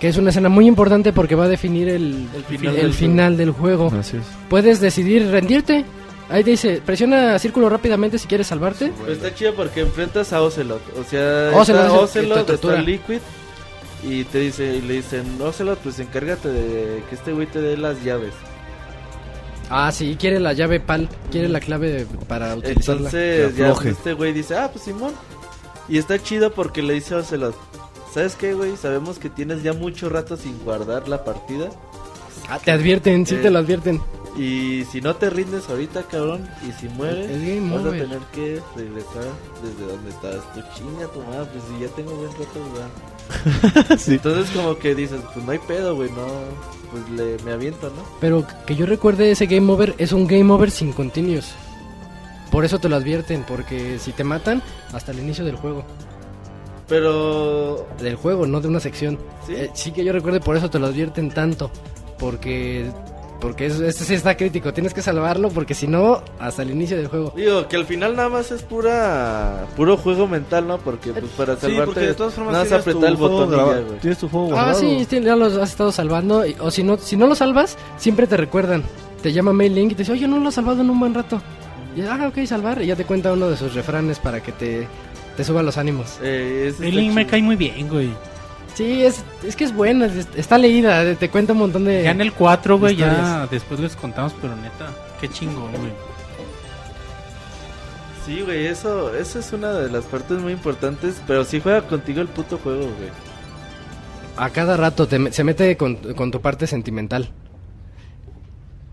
que 0.05 0.09
es 0.09 0.17
una 0.17 0.29
escena 0.29 0.49
muy 0.49 0.67
importante 0.67 1.13
porque 1.13 1.33
va 1.33 1.45
a 1.45 1.47
definir 1.47 1.89
el, 1.89 2.27
El 2.35 2.43
final 2.43 2.75
el 2.75 2.81
del 2.83 2.93
final 2.93 3.37
del 3.37 3.49
juego. 3.49 3.91
Así 3.99 4.17
es. 4.17 4.23
Puedes 4.51 4.79
decidir 4.79 5.31
rendirte. 5.31 5.83
Ahí 6.29 6.43
dice, 6.43 6.79
presiona 6.85 7.39
círculo 7.39 7.69
rápidamente 7.69 8.19
si 8.19 8.27
quieres 8.27 8.45
salvarte. 8.45 8.91
Está 9.07 9.33
chido 9.33 9.55
porque 9.55 9.81
enfrentas 9.81 10.31
a 10.31 10.43
Ocelot. 10.43 10.79
O 10.99 11.03
sea, 11.03 11.49
Ocelot 11.55 11.65
está 11.65 11.87
te 11.89 11.97
Ocelot, 11.97 12.49
está. 12.51 12.81
Liquid. 12.83 13.17
Y 14.03 14.25
te 14.25 14.41
dice, 14.41 14.75
y 14.75 14.81
le 14.81 14.93
dicen, 14.93 15.41
Ocelot, 15.41 15.79
pues 15.79 15.97
encárgate 15.97 16.49
de 16.49 17.01
que 17.09 17.15
este 17.15 17.31
güey 17.31 17.47
te 17.47 17.59
dé 17.59 17.75
las 17.75 18.03
llaves. 18.03 18.33
Ah, 19.71 19.91
sí, 19.91 20.15
quiere 20.19 20.39
la 20.39 20.53
llave 20.53 20.79
PAL, 20.79 21.09
quiere 21.31 21.49
la 21.49 21.61
clave 21.61 22.05
para 22.27 22.55
utilizarla. 22.55 23.09
Entonces, 23.09 23.55
ya 23.55 23.73
este 23.89 24.13
güey 24.13 24.33
dice, 24.33 24.55
ah, 24.55 24.69
pues 24.71 24.85
Simón. 24.85 25.13
Y 25.89 25.97
está 25.97 26.21
chido 26.21 26.53
porque 26.53 26.83
le 26.83 26.93
dice 26.93 27.15
a 27.15 27.17
Ocelot, 27.17 27.55
¿sabes 28.15 28.35
qué, 28.37 28.53
güey? 28.53 28.77
Sabemos 28.77 29.19
que 29.19 29.29
tienes 29.29 29.61
ya 29.61 29.73
mucho 29.73 30.07
rato 30.07 30.37
sin 30.37 30.57
guardar 30.63 31.09
la 31.09 31.25
partida. 31.25 31.69
Ah, 32.49 32.59
te 32.59 32.71
advierten, 32.71 33.25
sí 33.25 33.35
Eh, 33.35 33.39
te 33.39 33.49
lo 33.51 33.59
advierten. 33.59 34.01
Y 34.37 34.85
si 34.91 35.01
no 35.01 35.15
te 35.17 35.29
rindes 35.29 35.69
ahorita, 35.69 36.03
cabrón, 36.03 36.47
y 36.67 36.71
si 36.79 36.87
mueres, 36.89 37.29
Es 37.29 37.41
game 37.41 37.75
vas 37.75 37.85
a 37.85 37.91
tener 37.91 38.19
que 38.33 38.61
regresar 38.75 39.25
desde 39.61 39.91
donde 39.93 40.09
estabas. 40.09 40.53
Tu 40.53 40.61
chinga, 40.75 41.07
tu 41.07 41.19
madre, 41.23 41.49
pues 41.51 41.63
si 41.69 41.83
ya 41.83 41.89
tengo 41.89 42.11
buen 42.15 42.31
rato 42.31 42.59
jugando. 42.69 43.97
Sí. 43.97 44.13
Entonces 44.13 44.49
como 44.55 44.77
que 44.77 44.95
dices, 44.95 45.19
pues 45.33 45.45
no 45.45 45.51
hay 45.51 45.59
pedo, 45.59 45.95
güey, 45.95 46.09
no, 46.11 46.25
pues 46.91 47.09
le, 47.09 47.43
me 47.43 47.51
aviento, 47.51 47.87
¿no? 47.87 48.03
Pero 48.21 48.45
que 48.65 48.75
yo 48.75 48.85
recuerde 48.85 49.31
ese 49.31 49.47
game 49.47 49.69
over 49.71 49.93
es 49.97 50.13
un 50.13 50.25
game 50.27 50.51
over 50.53 50.71
sin 50.71 50.93
continuos. 50.93 51.53
Por 52.51 52.63
eso 52.63 52.79
te 52.79 52.87
lo 52.87 52.95
advierten, 52.95 53.43
porque 53.45 53.99
si 53.99 54.11
te 54.13 54.23
matan, 54.23 54.61
hasta 54.93 55.11
el 55.11 55.19
inicio 55.19 55.43
del 55.43 55.55
juego. 55.57 55.83
Pero 56.87 57.87
Del 57.99 58.15
juego, 58.15 58.45
no 58.47 58.61
de 58.61 58.67
una 58.67 58.79
sección. 58.79 59.17
¿Sí? 59.47 59.53
Eh, 59.55 59.71
sí 59.73 59.91
que 59.91 60.03
yo 60.03 60.13
recuerde, 60.13 60.39
por 60.39 60.55
eso 60.57 60.69
te 60.69 60.79
lo 60.79 60.87
advierten 60.87 61.29
tanto. 61.31 61.71
Porque 62.19 62.85
porque 63.41 63.65
eso, 63.67 63.85
este 63.85 64.05
sí 64.05 64.13
está 64.13 64.35
crítico. 64.37 64.73
Tienes 64.73 64.93
que 64.93 65.01
salvarlo, 65.01 65.49
porque 65.49 65.73
si 65.75 65.87
no, 65.87 66.21
hasta 66.39 66.61
el 66.63 66.71
inicio 66.71 66.95
del 66.97 67.07
juego. 67.07 67.33
digo 67.35 67.67
que 67.67 67.75
al 67.75 67.85
final 67.85 68.15
nada 68.15 68.29
más 68.29 68.49
es 68.51 68.63
pura 68.63 69.65
puro 69.75 69.97
juego 69.97 70.25
mental, 70.25 70.67
¿no? 70.67 70.77
Porque 70.77 71.11
pues 71.11 71.31
para 71.37 71.55
Sí, 71.55 71.61
salvarte 71.63 71.85
porque 71.85 71.99
de 72.07 72.13
todas 72.13 72.33
formas 72.33 72.53
nada 72.53 72.63
más 72.63 72.69
tienes 72.69 72.83
tu 72.85 72.89
apretar 72.91 73.09
el 73.11 73.17
juego 73.17 73.33
botón 73.35 73.49
ya, 73.51 73.55
grabado- 73.57 73.85
güey. 73.87 73.99
Tienes 73.99 74.17
tu 74.19 74.29
juego 74.29 74.47
Ah, 74.47 74.49
guardado. 74.51 74.79
sí, 74.79 75.07
sí, 75.09 75.21
ya 75.21 75.35
los 75.35 75.57
has 75.57 75.69
estado 75.71 75.91
salvando. 75.91 76.45
y- 76.45 76.55
o 76.59 76.71
si 76.71 76.83
no, 76.83 76.97
si 76.97 77.17
no 77.17 77.27
lo 77.27 77.35
salvas, 77.35 77.77
siempre 77.97 78.25
te 78.25 78.37
recuerdan. 78.37 78.83
Te 79.21 79.33
llama 79.33 79.53
Mail 79.53 79.75
Link 79.75 79.91
y 79.91 79.95
te 79.95 80.03
dice, 80.03 80.13
oye, 80.13 80.27
no 80.27 80.39
lo 80.39 80.47
has 80.49 80.55
salvado 80.55 80.81
en 80.81 80.89
un 80.89 80.99
buen 80.99 81.13
rato. 81.13 81.41
Y 81.95 82.01
ah, 82.01 82.27
ok, 82.33 82.45
salvar. 82.47 82.81
Y 82.81 82.87
ya 82.87 82.95
te 82.95 83.05
cuenta 83.05 83.33
uno 83.33 83.49
de 83.49 83.57
sus 83.57 83.73
refranes 83.75 84.17
para 84.19 84.41
que 84.41 84.51
te, 84.53 84.87
te 85.37 85.43
suba 85.43 85.61
los 85.63 85.77
ánimos. 85.77 86.17
Eh, 86.21 86.63
El 86.79 86.85
está 86.85 86.85
link 86.85 87.13
me 87.13 87.27
cae 87.27 87.41
muy 87.41 87.55
bien, 87.55 87.87
güey. 87.89 88.09
Sí, 88.73 89.03
es, 89.03 89.23
es 89.45 89.55
que 89.55 89.63
es 89.63 89.73
buena, 89.73 90.05
es- 90.07 90.27
está 90.35 90.57
leída, 90.57 91.15
te 91.15 91.29
cuenta 91.29 91.53
un 91.53 91.59
montón 91.59 91.85
de... 91.85 92.03
Ya 92.03 92.11
en 92.11 92.19
el 92.21 92.33
4, 92.33 92.77
güey, 92.77 92.95
ya 92.97 93.47
después 93.49 93.79
les 93.79 93.95
contamos, 93.95 94.33
pero 94.41 94.55
neta, 94.57 94.87
qué 95.21 95.29
chingón, 95.29 95.71
güey. 95.71 95.91
Sí, 98.25 98.41
güey, 98.41 98.65
eso, 98.67 99.15
eso 99.15 99.39
es 99.39 99.53
una 99.53 99.71
de 99.73 99.89
las 99.89 100.03
partes 100.05 100.39
muy 100.39 100.51
importantes, 100.53 101.21
pero 101.27 101.45
sí 101.45 101.59
juega 101.61 101.83
contigo 101.83 102.21
el 102.21 102.27
puto 102.27 102.57
juego, 102.57 102.81
güey. 102.81 103.09
A 104.37 104.49
cada 104.49 104.75
rato 104.75 105.07
te 105.07 105.31
se 105.31 105.43
mete 105.43 105.77
con, 105.77 105.95
con 106.15 106.31
tu 106.31 106.41
parte 106.41 106.65
sentimental. 106.67 107.29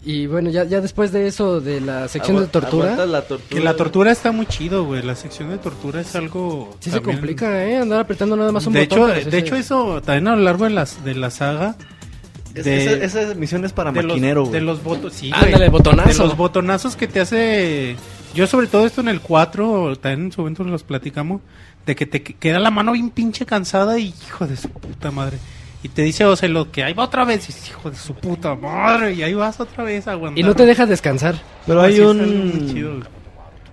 Y 0.04 0.26
bueno, 0.26 0.50
ya, 0.50 0.64
ya 0.64 0.80
después 0.80 1.12
de 1.12 1.28
eso, 1.28 1.60
de 1.60 1.80
la 1.80 2.08
sección 2.08 2.40
de 2.40 2.48
tortura, 2.48 3.06
la 3.06 3.22
tortura. 3.22 3.48
Que 3.48 3.60
la 3.64 3.76
tortura 3.76 4.10
está 4.10 4.32
muy 4.32 4.46
chido, 4.46 4.84
güey. 4.84 5.00
La 5.02 5.14
sección 5.14 5.50
de 5.50 5.58
tortura 5.58 6.00
es 6.00 6.16
algo. 6.16 6.76
sí 6.80 6.90
se 6.90 6.96
también- 6.96 7.18
complica, 7.18 7.64
¿eh? 7.64 7.76
Andar 7.78 8.00
apretando 8.00 8.36
nada 8.36 8.50
más 8.50 8.66
un 8.66 8.72
De 8.72 8.86
botón. 8.86 9.12
hecho, 9.16 9.30
de 9.30 9.38
hecho, 9.38 9.54
eso 9.54 10.02
también 10.02 10.26
a 10.28 10.34
lo 10.36 10.42
largo 10.42 10.64
de, 10.64 10.70
las, 10.70 11.04
de 11.04 11.14
la 11.14 11.30
saga. 11.30 11.76
Es- 12.54 12.64
de- 12.64 13.04
esa, 13.04 13.20
esa 13.22 13.34
misión 13.34 13.64
es 13.64 13.72
para 13.72 13.92
de 13.92 14.02
los, 14.02 14.12
maquinero, 14.12 14.42
de 14.44 14.48
güey. 14.50 14.60
los 14.62 14.82
botones. 14.82 15.14
Sí, 15.16 15.30
Ándale, 15.32 15.52
güey. 15.52 15.64
el 15.66 15.70
botonazo. 15.70 16.08
De 16.08 16.28
los 16.28 16.36
botonazos 16.36 16.96
que 16.96 17.06
te 17.06 17.20
hace. 17.20 17.96
Yo, 18.34 18.46
sobre 18.48 18.66
todo, 18.66 18.84
esto 18.86 19.02
en 19.02 19.08
el 19.08 19.20
4, 19.20 19.96
también 19.98 20.26
en 20.26 20.32
su 20.32 20.40
momento 20.40 20.64
los 20.64 20.82
platicamos. 20.82 21.40
De 21.86 21.94
que 21.96 22.06
te 22.06 22.22
que- 22.24 22.34
queda 22.34 22.58
la 22.58 22.70
mano 22.72 22.90
bien 22.92 23.10
pinche 23.10 23.46
cansada 23.46 23.98
y 24.00 24.08
hijo 24.26 24.46
de 24.48 24.56
su 24.56 24.68
puta 24.68 25.10
madre. 25.12 25.38
Y 25.84 25.88
te 25.88 26.02
dice 26.02 26.24
Ocelo 26.24 26.70
que 26.70 26.84
ahí 26.84 26.92
va 26.92 27.04
otra 27.04 27.24
vez. 27.24 27.44
Y 27.44 27.46
dices, 27.48 27.68
hijo 27.70 27.90
de 27.90 27.96
su 27.96 28.14
puta 28.14 28.54
madre. 28.54 29.14
Y 29.14 29.22
ahí 29.22 29.34
vas 29.34 29.58
otra 29.58 29.82
vez 29.84 30.06
a 30.06 30.12
aguantar. 30.12 30.38
Y 30.38 30.42
no 30.44 30.54
te 30.54 30.64
dejas 30.64 30.88
descansar. 30.88 31.34
Pero 31.66 31.80
No, 31.80 31.86
hay 31.86 31.98
un... 32.00 32.72
chido. 32.72 32.92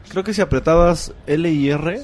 Creo 0.09 0.23
que 0.23 0.33
si 0.33 0.41
apretabas 0.41 1.13
L 1.27 1.47
y 1.51 1.69
R 1.69 2.01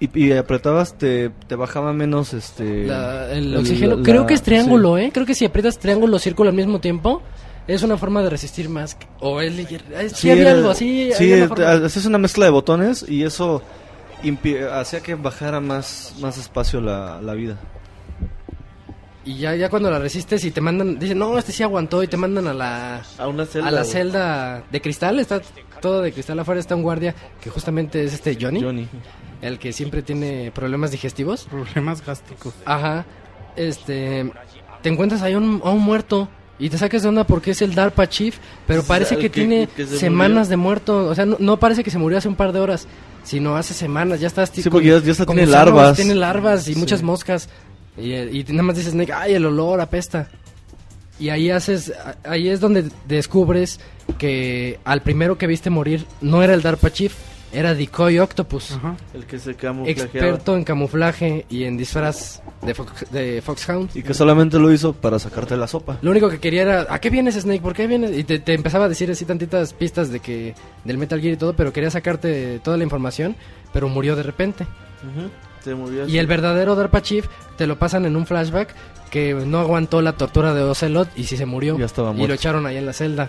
y, 0.00 0.18
y 0.26 0.32
apretabas 0.32 0.98
te, 0.98 1.30
te 1.46 1.54
bajaba 1.54 1.92
menos 1.92 2.34
este 2.34 2.86
La- 2.86 3.30
el 3.32 3.52
la- 3.54 3.60
oxígeno. 3.60 3.96
la- 3.96 4.02
Creo 4.02 4.26
que 4.26 4.34
es 4.34 4.42
triángulo, 4.42 4.96
sí. 4.96 5.04
¿eh? 5.04 5.10
Creo 5.14 5.26
que 5.26 5.34
si 5.34 5.44
aprietas 5.44 5.78
triángulo 5.78 6.16
o 6.16 6.18
círculo 6.18 6.50
al 6.50 6.56
mismo 6.56 6.80
tiempo, 6.80 7.22
es 7.68 7.82
una 7.84 7.96
forma 7.96 8.20
de 8.22 8.30
resistir 8.30 8.68
más. 8.68 8.96
O 9.20 9.40
el. 9.40 9.60
eh, 9.60 9.66
Sí, 10.08 10.14
Sí, 10.14 10.30
había 10.32 10.50
algo 10.52 10.70
así. 10.70 11.10
Sí, 11.16 11.32
haces 11.32 12.04
una 12.06 12.18
mezcla 12.18 12.44
de 12.46 12.50
botones 12.50 13.06
y 13.08 13.22
eso 13.22 13.62
hacía 14.72 15.00
que 15.00 15.14
bajara 15.14 15.60
más, 15.60 16.14
más 16.20 16.36
espacio 16.38 16.80
la, 16.80 17.20
la 17.22 17.34
vida. 17.34 17.56
Y 19.24 19.38
ya, 19.38 19.54
ya 19.56 19.68
cuando 19.70 19.90
la 19.90 19.98
resistes 19.98 20.44
y 20.44 20.50
te 20.50 20.60
mandan, 20.60 20.98
dicen, 20.98 21.18
no, 21.18 21.38
este 21.38 21.52
sí 21.52 21.62
aguantó 21.62 22.02
y 22.02 22.08
te 22.08 22.16
mandan 22.16 22.46
a 22.46 22.54
la, 22.54 23.02
A 23.18 23.26
una 23.28 23.46
celda. 23.46 23.68
a 23.68 23.70
la 23.70 23.80
güey. 23.82 23.92
celda 23.92 24.62
de 24.70 24.80
cristal, 24.80 25.18
está 25.18 25.40
todo 25.80 26.02
de 26.02 26.12
cristal 26.12 26.38
afuera, 26.40 26.60
está 26.60 26.74
un 26.76 26.82
guardia 26.82 27.14
que 27.40 27.50
justamente 27.50 28.04
es 28.04 28.12
este 28.14 28.36
Johnny, 28.40 28.60
Johnny. 28.62 28.88
el 29.42 29.58
que 29.58 29.72
siempre 29.72 30.02
tiene 30.02 30.50
problemas 30.54 30.90
digestivos. 30.90 31.44
Problemas 31.50 32.04
gástricos. 32.04 32.54
Ajá, 32.64 33.04
este, 33.56 34.30
te 34.82 34.88
encuentras 34.88 35.22
ahí 35.22 35.34
a 35.34 35.38
un, 35.38 35.60
a 35.64 35.70
un 35.70 35.80
muerto 35.80 36.28
y 36.58 36.68
te 36.70 36.78
sacas 36.78 37.02
de 37.02 37.08
onda 37.08 37.24
porque 37.24 37.50
es 37.50 37.62
el 37.62 37.74
DARPA 37.74 38.08
Chief, 38.08 38.36
pero 38.66 38.82
parece 38.84 39.16
que, 39.16 39.22
que- 39.22 39.30
tiene 39.30 39.66
que 39.68 39.86
se 39.86 39.98
semanas 39.98 40.46
murió. 40.46 40.50
de 40.50 40.56
muerto, 40.56 41.06
o 41.08 41.14
sea, 41.14 41.26
no, 41.26 41.36
no 41.40 41.58
parece 41.58 41.82
que 41.82 41.90
se 41.90 41.98
murió 41.98 42.18
hace 42.18 42.28
un 42.28 42.36
par 42.36 42.52
de 42.52 42.60
horas, 42.60 42.86
sino 43.24 43.56
hace 43.56 43.74
semanas, 43.74 44.20
ya 44.20 44.26
estás 44.28 44.50
Sí, 44.52 44.62
porque 44.70 44.86
ya- 44.88 45.00
ya 45.00 45.24
con 45.26 45.34
tiene 45.36 45.50
larvas. 45.50 45.96
tiene 45.96 46.14
larvas 46.14 46.68
y 46.68 46.74
Sí. 46.74 46.78
muchas 46.80 47.02
moscas 47.02 47.48
y, 47.96 48.12
y 48.14 48.44
nada 48.50 48.62
más 48.64 48.76
dices, 48.76 48.92
Snake, 48.92 49.12
ay, 49.12 49.34
el 49.34 49.46
olor 49.46 49.80
apesta. 49.80 50.28
Y 51.20 51.28
ahí 51.28 51.50
haces, 51.50 51.92
ahí 52.24 52.48
es 52.48 52.58
donde 52.60 52.84
descubres 53.06 53.78
que 54.18 54.80
al 54.84 55.02
primero 55.02 55.38
que 55.38 55.46
viste 55.46 55.70
morir 55.70 56.06
no 56.20 56.42
era 56.42 56.54
el 56.54 56.62
DARPA 56.62 56.90
Chief, 56.92 57.14
era 57.52 57.72
Decoy 57.72 58.18
Octopus, 58.18 58.72
Ajá. 58.72 58.96
El 59.14 59.24
que 59.26 59.38
se 59.38 59.54
camuflajeaba. 59.54 60.02
experto 60.10 60.56
en 60.56 60.64
camuflaje 60.64 61.46
y 61.48 61.62
en 61.62 61.76
disfraz 61.76 62.42
de, 62.62 62.74
Fox- 62.74 63.08
de 63.12 63.40
Foxhound. 63.42 63.90
Y 63.94 64.02
que 64.02 64.12
solamente 64.12 64.58
lo 64.58 64.72
hizo 64.72 64.92
para 64.92 65.20
sacarte 65.20 65.56
la 65.56 65.68
sopa. 65.68 65.98
Lo 66.02 66.10
único 66.10 66.28
que 66.28 66.40
quería 66.40 66.62
era, 66.62 66.86
¿a 66.90 67.00
qué 67.00 67.10
vienes 67.10 67.36
Snake? 67.36 67.62
¿Por 67.62 67.74
qué 67.74 67.86
vienes? 67.86 68.18
Y 68.18 68.24
te, 68.24 68.40
te 68.40 68.54
empezaba 68.54 68.86
a 68.86 68.88
decir 68.88 69.08
así 69.08 69.24
tantitas 69.24 69.72
pistas 69.72 70.10
de 70.10 70.18
que 70.18 70.52
del 70.82 70.98
Metal 70.98 71.20
Gear 71.20 71.34
y 71.34 71.36
todo, 71.36 71.54
pero 71.54 71.72
quería 71.72 71.92
sacarte 71.92 72.58
toda 72.58 72.76
la 72.76 72.82
información, 72.82 73.36
pero 73.72 73.88
murió 73.88 74.16
de 74.16 74.24
repente. 74.24 74.64
Ujú, 74.64 75.30
Murió 75.74 76.06
Y 76.08 76.18
el 76.18 76.26
verdadero 76.26 76.74
DARPA 76.74 77.00
Chief 77.02 77.26
te 77.56 77.66
lo 77.68 77.78
pasan 77.78 78.04
en 78.06 78.16
un 78.16 78.26
flashback 78.26 78.74
que 79.10 79.32
no 79.34 79.60
aguantó 79.60 80.02
la 80.02 80.14
tortura 80.14 80.52
de 80.54 80.62
Ocelot 80.62 81.08
y 81.16 81.24
sí 81.24 81.36
se 81.36 81.46
murió. 81.46 81.78
Ya 81.78 81.84
estaba 81.86 82.10
y 82.10 82.14
muerto. 82.14 82.28
lo 82.28 82.34
echaron 82.34 82.66
ahí 82.66 82.76
en 82.76 82.86
la 82.86 82.92
celda. 82.92 83.28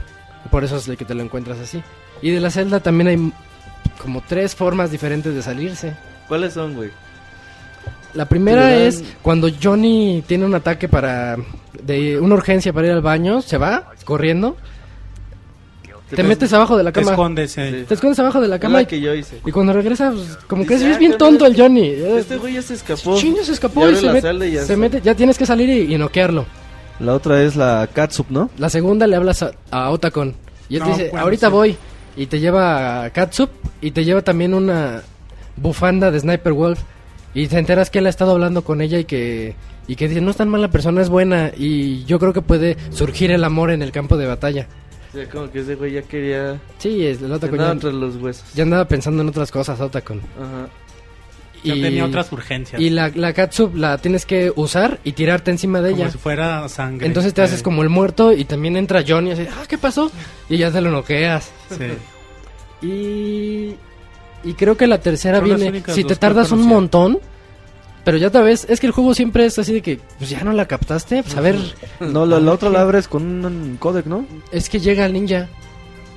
Por 0.49 0.63
eso 0.63 0.77
es 0.77 0.87
de 0.87 0.97
que 0.97 1.05
te 1.05 1.13
lo 1.13 1.21
encuentras 1.21 1.59
así. 1.59 1.83
Y 2.21 2.31
de 2.31 2.39
la 2.39 2.49
celda 2.49 2.79
también 2.79 3.07
hay 3.07 3.31
como 4.01 4.21
tres 4.27 4.55
formas 4.55 4.89
diferentes 4.91 5.33
de 5.35 5.41
salirse. 5.43 5.95
¿Cuáles 6.27 6.53
son, 6.53 6.73
güey? 6.73 6.89
La 8.15 8.25
primera 8.25 8.63
Te 8.67 8.71
dan- 8.71 8.81
es 8.81 9.03
cuando 9.21 9.49
Johnny 9.61 10.23
tiene 10.25 10.45
un 10.45 10.55
ataque 10.55 10.87
para 10.89 11.37
de 11.83 12.19
una 12.19 12.35
urgencia 12.35 12.71
para 12.73 12.87
ir 12.87 12.93
al 12.93 13.01
baño, 13.01 13.41
se 13.41 13.57
va 13.57 13.91
corriendo, 14.05 14.57
te, 16.15 16.23
metes 16.23 16.51
abajo 16.53 16.77
de 16.77 16.83
la 16.83 16.91
Te 16.91 16.99
cama, 17.01 17.11
escondes. 17.11 17.57
eh. 17.57 17.71
Sí. 17.79 17.85
te 17.87 17.93
escondes 17.93 18.19
abajo 18.19 18.41
de 18.41 18.47
la 18.47 18.59
cama 18.59 18.75
la 18.75 18.81
y, 18.83 18.85
que 18.85 18.99
yo 19.01 19.13
hice. 19.13 19.39
y 19.45 19.51
cuando 19.51 19.73
regresa 19.73 20.11
pues, 20.11 20.37
como 20.47 20.65
que 20.65 20.73
es, 20.75 20.79
Dice, 20.79 20.91
es 20.91 20.95
"Ah, 20.97 20.99
bien 20.99 21.17
tonto 21.17 21.45
el 21.45 21.53
pedo". 21.53 21.63
Johnny. 21.65 21.87
Este 21.89 22.37
güey 22.37 22.53
ya 22.55 22.61
se 22.61 22.73
escapó. 22.75 23.17
Chingo 23.17 23.43
se 23.43 23.51
escapó 23.53 23.89
Y 23.89 23.95
se, 23.95 24.07
met- 24.07 24.47
y 24.47 24.51
ya 24.53 24.63
se 24.63 24.77
mete, 24.77 25.01
ya 25.01 25.15
tienes 25.15 25.37
que 25.37 25.45
salir 25.45 25.69
y, 25.69 25.93
y 25.93 25.97
noquearlo. 25.97 26.45
La 26.99 27.13
otra 27.13 27.43
es 27.43 27.55
la 27.55 27.89
Catsup, 27.93 28.27
¿no? 28.29 28.49
La 28.57 28.69
segunda 28.69 29.05
le 29.07 29.15
hablas 29.15 29.43
a, 29.43 29.51
a 29.71 29.89
Otacon 29.91 30.33
y 30.69 30.75
él 30.77 30.79
No, 30.81 30.85
te 30.87 30.91
dice, 30.93 31.03
bueno, 31.09 31.23
ahorita 31.25 31.47
sí. 31.47 31.51
voy 31.53 31.77
y 32.17 32.25
te 32.27 32.39
lleva 32.39 33.03
a 33.03 33.09
Katsup 33.09 33.49
y 33.81 33.91
te 33.91 34.05
lleva 34.05 34.21
también 34.21 34.53
una 34.53 35.01
bufanda 35.57 36.11
de 36.11 36.19
Sniper 36.19 36.53
Wolf 36.53 36.79
y 37.33 37.47
te 37.47 37.57
enteras 37.59 37.89
que 37.89 37.99
él 37.99 38.05
ha 38.05 38.09
estado 38.09 38.31
hablando 38.31 38.63
con 38.63 38.81
ella 38.81 38.97
y 38.99 39.05
que 39.05 39.55
y 39.87 39.95
que 39.97 40.07
dice, 40.07 40.19
no 40.21 40.31
es 40.31 40.37
tan 40.37 40.49
mala 40.49 40.69
persona, 40.69 41.01
es 41.01 41.09
buena 41.09 41.51
y 41.55 42.05
yo 42.05 42.17
creo 42.17 42.33
que 42.33 42.41
puede 42.41 42.75
surgir 42.89 43.29
el 43.29 43.43
amor 43.43 43.69
en 43.69 43.83
el 43.83 43.91
campo 43.91 44.17
de 44.17 44.25
batalla. 44.25 44.67
Sea, 45.15 45.29
como 45.29 45.49
que 45.49 45.59
ese 45.59 45.75
güey 45.75 45.93
ya 45.93 46.01
quería... 46.01 46.59
Sí, 46.77 47.05
es, 47.05 47.21
el 47.21 47.31
Otacon 47.31 47.57
ya, 47.57 47.71
entre 47.71 47.93
los 47.93 48.17
huesos. 48.17 48.45
ya 48.53 48.63
andaba 48.63 48.85
pensando 48.85 49.21
en 49.23 49.29
otras 49.29 49.49
cosas, 49.49 49.79
Otacon. 49.79 50.19
Ajá. 50.37 50.67
Ya 51.63 51.73
y, 51.73 51.81
tenía 51.81 52.05
otras 52.05 52.31
urgencias. 52.31 52.79
y 52.79 52.91
la, 52.91 53.11
la 53.15 53.33
Katsup 53.33 53.75
la 53.75 53.97
tienes 53.97 54.25
que 54.27 54.51
usar 54.55 54.99
y 55.03 55.13
tirarte 55.13 55.49
encima 55.49 55.81
de 55.81 55.91
como 55.91 56.03
ella. 56.03 56.11
si 56.11 56.17
fuera 56.19 56.69
sangre. 56.69 57.07
Entonces 57.07 57.33
te 57.33 57.41
haces 57.41 57.61
Eh, 57.61 57.63
como 57.63 57.81
el 57.81 57.89
muerto 57.89 58.33
y 58.33 58.45
también 58.45 58.77
entra 58.77 59.03
Johnny 59.07 59.29
y 59.29 59.33
así, 59.33 59.47
ah, 59.49 59.63
¿qué 59.67 59.77
pasó? 59.77 60.11
Y 60.47 60.57
ya 60.57 60.69
te 60.69 60.79
lo 60.81 60.91
noqueas. 60.91 61.51
Sí. 61.69 62.85
Y, 62.85 63.75
y 64.47 64.53
creo 64.53 64.77
que 64.77 64.85
la 64.85 64.99
tercera 64.99 65.39
Son 65.39 65.45
viene, 65.45 65.81
si 65.87 66.03
te 66.03 66.15
tardas 66.15 66.51
un 66.51 66.67
montón, 66.67 67.19
pero 68.05 68.15
ya 68.17 68.29
te 68.29 68.39
ves, 68.41 68.65
es 68.69 68.79
que 68.79 68.87
el 68.87 68.93
juego 68.93 69.13
siempre 69.13 69.45
es 69.45 69.59
así 69.59 69.73
de 69.73 69.81
que, 69.81 69.99
pues 70.17 70.29
ya 70.29 70.41
no 70.45 70.53
la 70.53 70.65
captaste, 70.67 71.21
pues 71.23 71.35
a 71.35 71.41
ver, 71.41 71.57
No, 71.99 72.25
la, 72.25 72.39
la 72.39 72.53
otra 72.53 72.69
la 72.69 72.79
abres 72.81 73.07
con 73.09 73.43
un 73.43 73.75
codec, 73.77 74.05
¿no? 74.05 74.25
es 74.51 74.69
que 74.69 74.79
llega 74.79 75.05
el 75.05 75.11
ninja. 75.13 75.49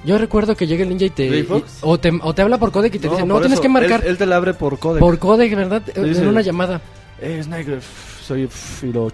Yo 0.05 0.17
recuerdo 0.17 0.55
que 0.57 0.69
llega 0.69 0.85
el 0.85 0.91
ninja 0.91 1.07
y 1.07 1.11
te... 1.11 1.29
¿Ray 1.29 1.41
y- 1.51 1.65
o, 1.81 1.99
te 1.99 2.13
o 2.23 2.33
te 2.35 2.43
habla 2.43 2.57
por 2.59 2.71
codec 2.71 2.95
y 2.95 2.99
te 3.01 3.09
dice, 3.09 3.25
no, 3.27 3.39
tienes 3.41 3.55
eso, 3.55 3.63
que 3.63 3.69
marcar 3.69 4.03
Él, 4.05 4.11
él 4.11 4.19
te 4.19 4.27
la 4.27 4.37
abre 4.37 4.55
por 4.55 4.79
codec. 4.79 5.01
por 5.01 5.19
codec, 5.19 5.57
¿verdad? 5.57 5.83
dice- 5.83 6.23
en 6.23 6.29
una 6.29 6.41
llamada. 6.41 6.81
Eh, 7.21 7.41
Sniper, 7.43 7.81
soy... 8.25 8.49
y 8.83 8.87
lo... 8.93 9.11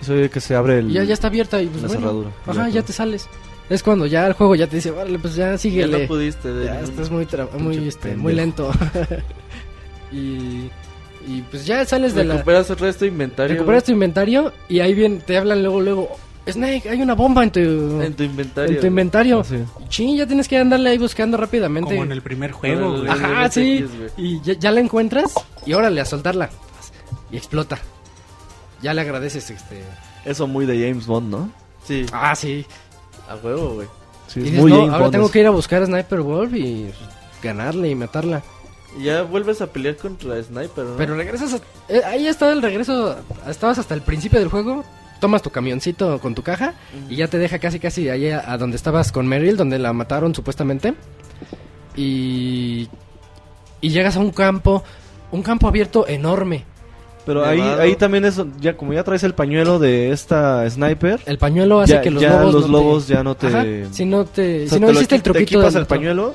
soy 0.00 0.28
que 0.30 0.40
se 0.40 0.54
abre 0.54 0.78
el... 0.78 0.90
Y 0.90 0.94
ya, 0.94 1.04
ya 1.04 1.12
está 1.12 1.26
abierta 1.26 1.60
y 1.60 1.66
pues 1.66 1.82
la 1.82 1.88
bueno, 1.88 2.00
cerradura. 2.00 2.30
Ajá, 2.46 2.68
Ya, 2.68 2.74
ya 2.76 2.82
te 2.82 2.92
sales. 2.94 3.28
Es 3.68 3.82
cuando 3.82 4.06
ya 4.06 4.26
el 4.26 4.32
juego 4.32 4.54
ya 4.54 4.66
te 4.68 4.76
dice, 4.76 4.90
vale, 4.92 5.18
pues 5.18 5.34
ya 5.34 5.50
Ya 5.52 5.58
síguele. 5.58 6.02
no 6.02 6.08
pudiste. 6.08 6.50
De 6.52 6.64
Ya 6.66 6.80
estás 6.80 7.10
muy, 7.10 7.26
tra- 7.26 7.50
muy, 7.58 7.76
este, 7.88 8.16
muy 8.16 8.32
lento. 8.32 8.70
y, 10.12 10.70
y 11.26 11.42
pues 11.42 11.66
ya 11.66 11.84
sales 11.84 12.14
de 12.14 12.24
la... 12.24 12.34
Recuperas 12.34 12.70
el 12.70 12.78
resto 12.78 13.04
de 13.04 13.10
inventario. 13.10 13.54
Recuperas 13.56 13.84
tu 13.84 13.92
inventario 13.92 14.52
y 14.68 14.80
ahí 14.80 14.94
bien 14.94 15.20
te 15.20 15.36
hablan 15.36 15.62
luego, 15.62 15.80
luego, 15.80 16.08
Snake, 16.48 16.88
hay 16.88 17.02
una 17.02 17.14
bomba 17.14 17.42
en 17.42 17.50
tu, 17.50 17.58
En 17.60 18.14
tu 18.14 18.22
inventario. 18.22 18.74
en 18.74 18.80
tu 18.80 18.86
inventario. 18.86 19.40
Ah, 19.40 19.44
sí. 19.44 19.56
Chin, 19.88 20.16
ya 20.16 20.26
tienes 20.26 20.46
que 20.46 20.56
andarle 20.58 20.90
ahí 20.90 20.98
buscando 20.98 21.36
rápidamente. 21.36 21.90
Como 21.90 22.04
en 22.04 22.12
el 22.12 22.22
primer 22.22 22.52
juego, 22.52 22.98
güey. 22.98 23.08
Ajá, 23.10 23.50
sí. 23.50 23.84
Y 24.16 24.40
ya, 24.42 24.52
ya 24.54 24.70
la 24.70 24.80
encuentras 24.80 25.34
y 25.66 25.72
órale, 25.74 26.00
a 26.00 26.04
soltarla. 26.04 26.48
Y 27.32 27.36
explota. 27.36 27.78
Ya 28.82 28.94
le 28.94 29.00
agradeces, 29.00 29.50
este... 29.50 29.82
Eso 30.24 30.46
muy 30.46 30.66
de 30.66 30.74
James 30.88 31.06
Bond, 31.06 31.30
¿no? 31.30 31.50
Sí, 31.84 32.06
Ah, 32.12 32.34
sí. 32.36 32.64
a 33.28 33.34
huevo, 33.36 33.74
güey. 33.74 33.86
Sí, 34.28 34.40
Y 34.40 34.42
es 34.44 34.50
dices, 34.50 34.60
muy 34.60 34.70
no, 34.70 34.76
James 34.78 34.92
ahora 34.92 35.02
Bond. 35.04 35.12
tengo 35.12 35.24
eso. 35.26 35.32
que 35.32 35.40
ir 35.40 35.46
a 35.46 35.50
buscar 35.50 35.82
a 35.82 35.86
Sniper 35.86 36.20
Wolf 36.20 36.54
y 36.54 36.90
ganarle 37.42 37.90
y 37.90 37.94
matarla. 37.94 38.42
Ya 39.02 39.22
vuelves 39.22 39.60
a 39.60 39.66
pelear 39.66 39.96
contra 39.96 40.42
Sniper, 40.42 40.84
¿no? 40.84 40.96
Pero 40.96 41.14
regresas 41.16 41.54
a- 41.54 41.92
eh, 41.92 42.02
ahí 42.04 42.26
está 42.26 42.50
el 42.52 42.62
regreso, 42.62 43.16
estabas 43.48 43.78
hasta 43.78 43.94
el 43.94 44.00
principio 44.02 44.38
del 44.40 44.48
juego, 44.48 44.84
tomas 45.20 45.42
tu 45.42 45.50
camioncito 45.50 46.18
con 46.20 46.34
tu 46.34 46.42
caja 46.42 46.74
y 47.10 47.16
ya 47.16 47.28
te 47.28 47.38
deja 47.38 47.58
casi 47.58 47.78
casi 47.78 48.08
ahí 48.08 48.30
a, 48.30 48.50
a 48.52 48.56
donde 48.58 48.76
estabas 48.76 49.12
con 49.12 49.26
Meryl, 49.26 49.56
donde 49.56 49.78
la 49.78 49.92
mataron 49.92 50.34
supuestamente. 50.34 50.94
Y 51.96 52.88
y 53.80 53.90
llegas 53.90 54.16
a 54.16 54.20
un 54.20 54.30
campo, 54.30 54.82
un 55.30 55.42
campo 55.42 55.68
abierto 55.68 56.06
enorme. 56.08 56.64
Pero 57.26 57.44
ahí, 57.44 57.60
ahí 57.60 57.96
también 57.96 58.24
es... 58.24 58.40
Ya, 58.60 58.76
como 58.76 58.92
ya 58.92 59.02
traes 59.02 59.22
el 59.24 59.34
pañuelo 59.34 59.78
de 59.80 60.12
esta 60.12 60.68
Sniper... 60.70 61.20
El 61.26 61.38
pañuelo 61.38 61.80
hace 61.80 61.94
ya, 61.94 62.00
que 62.00 62.10
los 62.10 62.22
ya 62.22 62.38
lobos 62.40 62.54
los 62.54 62.62
no 62.62 62.66
te- 62.66 62.72
lobos 62.72 63.08
ya 63.08 63.22
no 63.24 63.34
te... 63.34 63.46
Ajá, 63.48 63.64
si 63.90 64.04
no 64.04 64.24
te 64.24 64.64
O 64.64 64.68
sea, 64.68 64.76
si 64.76 64.80
no 64.80 64.86
te 64.86 64.92
lo 64.92 64.98
hiciste 65.00 65.14
el 65.16 65.20
equi- 65.20 65.24
te 65.24 65.30
truquito 65.32 65.58
equipas 65.58 65.74
del 65.74 65.80
el 65.82 65.86
pañuelo 65.88 66.34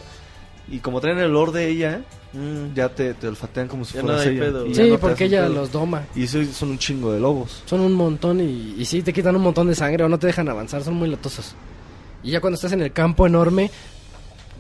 y 0.70 0.80
como 0.80 1.00
traen 1.00 1.18
el 1.20 1.26
olor 1.26 1.52
de 1.54 1.70
ella, 1.70 2.02
Mm, 2.34 2.74
ya 2.74 2.88
te, 2.90 3.14
te 3.14 3.28
olfatean 3.28 3.68
como 3.68 3.84
si 3.84 3.96
Ya 3.96 4.02
fueras 4.02 4.26
no 4.26 4.32
ella. 4.32 4.40
pedo. 4.42 4.74
Sí, 4.74 4.90
no 4.90 5.00
porque 5.00 5.26
ella 5.26 5.42
pedo. 5.44 5.54
los 5.54 5.72
doma. 5.72 6.04
Y 6.16 6.28
sí, 6.28 6.46
son 6.46 6.70
un 6.72 6.78
chingo 6.80 7.12
de 7.12 7.20
lobos. 7.20 7.62
Son 7.66 7.82
un 7.82 7.94
montón 7.94 8.40
y, 8.40 8.76
y 8.78 8.86
sí 8.86 9.02
te 9.02 9.12
quitan 9.12 9.36
un 9.36 9.42
montón 9.42 9.68
de 9.68 9.76
sangre 9.76 10.04
o 10.04 10.10
no 10.10 10.18
te 10.18 10.28
dejan 10.28 10.48
avanzar, 10.50 10.82
son 10.84 10.94
muy 10.94 11.10
latosos. 11.10 11.54
Y 12.24 12.32
ya 12.32 12.40
cuando 12.40 12.56
estás 12.56 12.72
en 12.72 12.82
el 12.82 12.92
campo 12.94 13.26
enorme, 13.28 13.70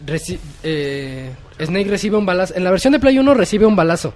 reci- 0.05 0.39
eh, 0.63 1.31
Snake 1.59 1.89
recibe 1.89 2.17
un 2.17 2.25
balazo. 2.25 2.55
En 2.55 2.63
la 2.63 2.71
versión 2.71 2.91
de 2.93 2.99
Play 2.99 3.17
1 3.19 3.33
recibe 3.35 3.65
un 3.65 3.75
balazo 3.75 4.13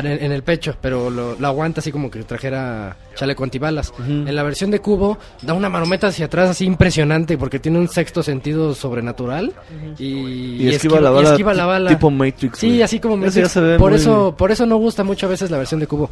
en, 0.00 0.24
en 0.24 0.32
el 0.32 0.42
pecho, 0.42 0.76
pero 0.80 1.08
lo, 1.10 1.36
lo 1.38 1.46
aguanta 1.46 1.80
así 1.80 1.92
como 1.92 2.10
que 2.10 2.22
trajera 2.24 2.96
chaleco 3.14 3.44
antibalas. 3.44 3.92
En 4.06 4.34
la 4.34 4.42
versión 4.42 4.70
de 4.70 4.80
Cubo 4.80 5.18
da 5.42 5.54
una 5.54 5.68
marometa 5.68 6.08
hacia 6.08 6.26
atrás 6.26 6.50
así 6.50 6.64
impresionante 6.64 7.38
porque 7.38 7.58
tiene 7.60 7.78
un 7.78 7.88
sexto 7.88 8.22
sentido 8.22 8.74
sobrenatural 8.74 9.52
y, 9.98 10.62
Y, 10.64 10.68
esquiva, 10.68 11.00
la 11.00 11.10
y 11.10 11.14
bala, 11.14 11.30
esquiva 11.30 11.54
la 11.54 11.66
bala. 11.66 11.90
tipo 11.90 12.10
Matrix. 12.10 12.58
Sí, 12.58 12.82
así 12.82 12.98
como 13.00 13.16
Matrix. 13.16 13.52
por 13.78 13.90
muy- 13.90 13.94
eso, 14.00 14.34
por 14.36 14.50
eso 14.50 14.66
no 14.66 14.76
gusta 14.76 15.04
mucho 15.04 15.26
a 15.26 15.30
veces 15.30 15.50
la 15.50 15.58
versión 15.58 15.80
de 15.80 15.86
cubo. 15.86 16.10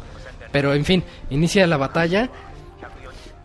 Pero 0.51 0.73
en 0.73 0.85
fin, 0.85 1.03
inicia 1.29 1.65
la 1.67 1.77
batalla. 1.77 2.29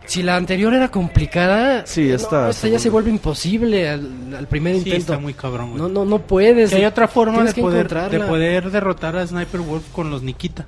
Si 0.09 0.23
la 0.23 0.37
anterior 0.37 0.73
era 0.73 0.89
complicada, 0.89 1.85
Sí, 1.85 2.07
no, 2.07 2.15
esta 2.15 2.49
esta 2.49 2.53
se 2.61 2.71
ya 2.71 2.79
se 2.79 2.89
vuelve- 2.91 3.09
imposible 3.11 3.87
al, 3.87 4.33
al 4.35 4.47
primer 4.47 4.73
Sí, 4.73 4.79
intento. 4.79 4.97
está 5.13 5.19
muy 5.19 5.35
cabrón, 5.35 5.69
güey. 5.69 5.81
no, 5.83 5.87
no, 5.87 6.03
no 6.03 6.17
puedes. 6.19 6.71
Que 6.71 6.77
hay 6.77 6.85
otra 6.85 7.07
forma 7.07 7.43
de 7.43 7.53
poder, 7.53 7.87
de 8.09 8.19
poder 8.21 8.71
derrotar 8.71 9.15
a 9.17 9.27
Sniper 9.27 9.61
Wolf 9.61 9.83
con 9.91 10.09
los 10.09 10.23
Nikita. 10.23 10.65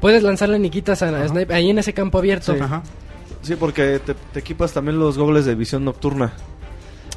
Puedes 0.00 0.24
lanzarle 0.24 0.58
niquitas 0.58 1.00
a 1.02 1.08
a 1.10 1.28
Snipe 1.28 1.54
ahí 1.54 1.70
en 1.70 1.78
ese 1.78 1.92
campo 1.94 2.18
abierto. 2.18 2.56
Ajá. 2.60 2.82
Sí, 3.42 3.54
porque 3.54 4.00
te, 4.04 4.14
te 4.14 4.40
equipas 4.40 4.72
también 4.72 4.98
los 4.98 5.16
gobles 5.16 5.44
de 5.44 5.54
visión 5.54 5.84
nocturna. 5.84 6.32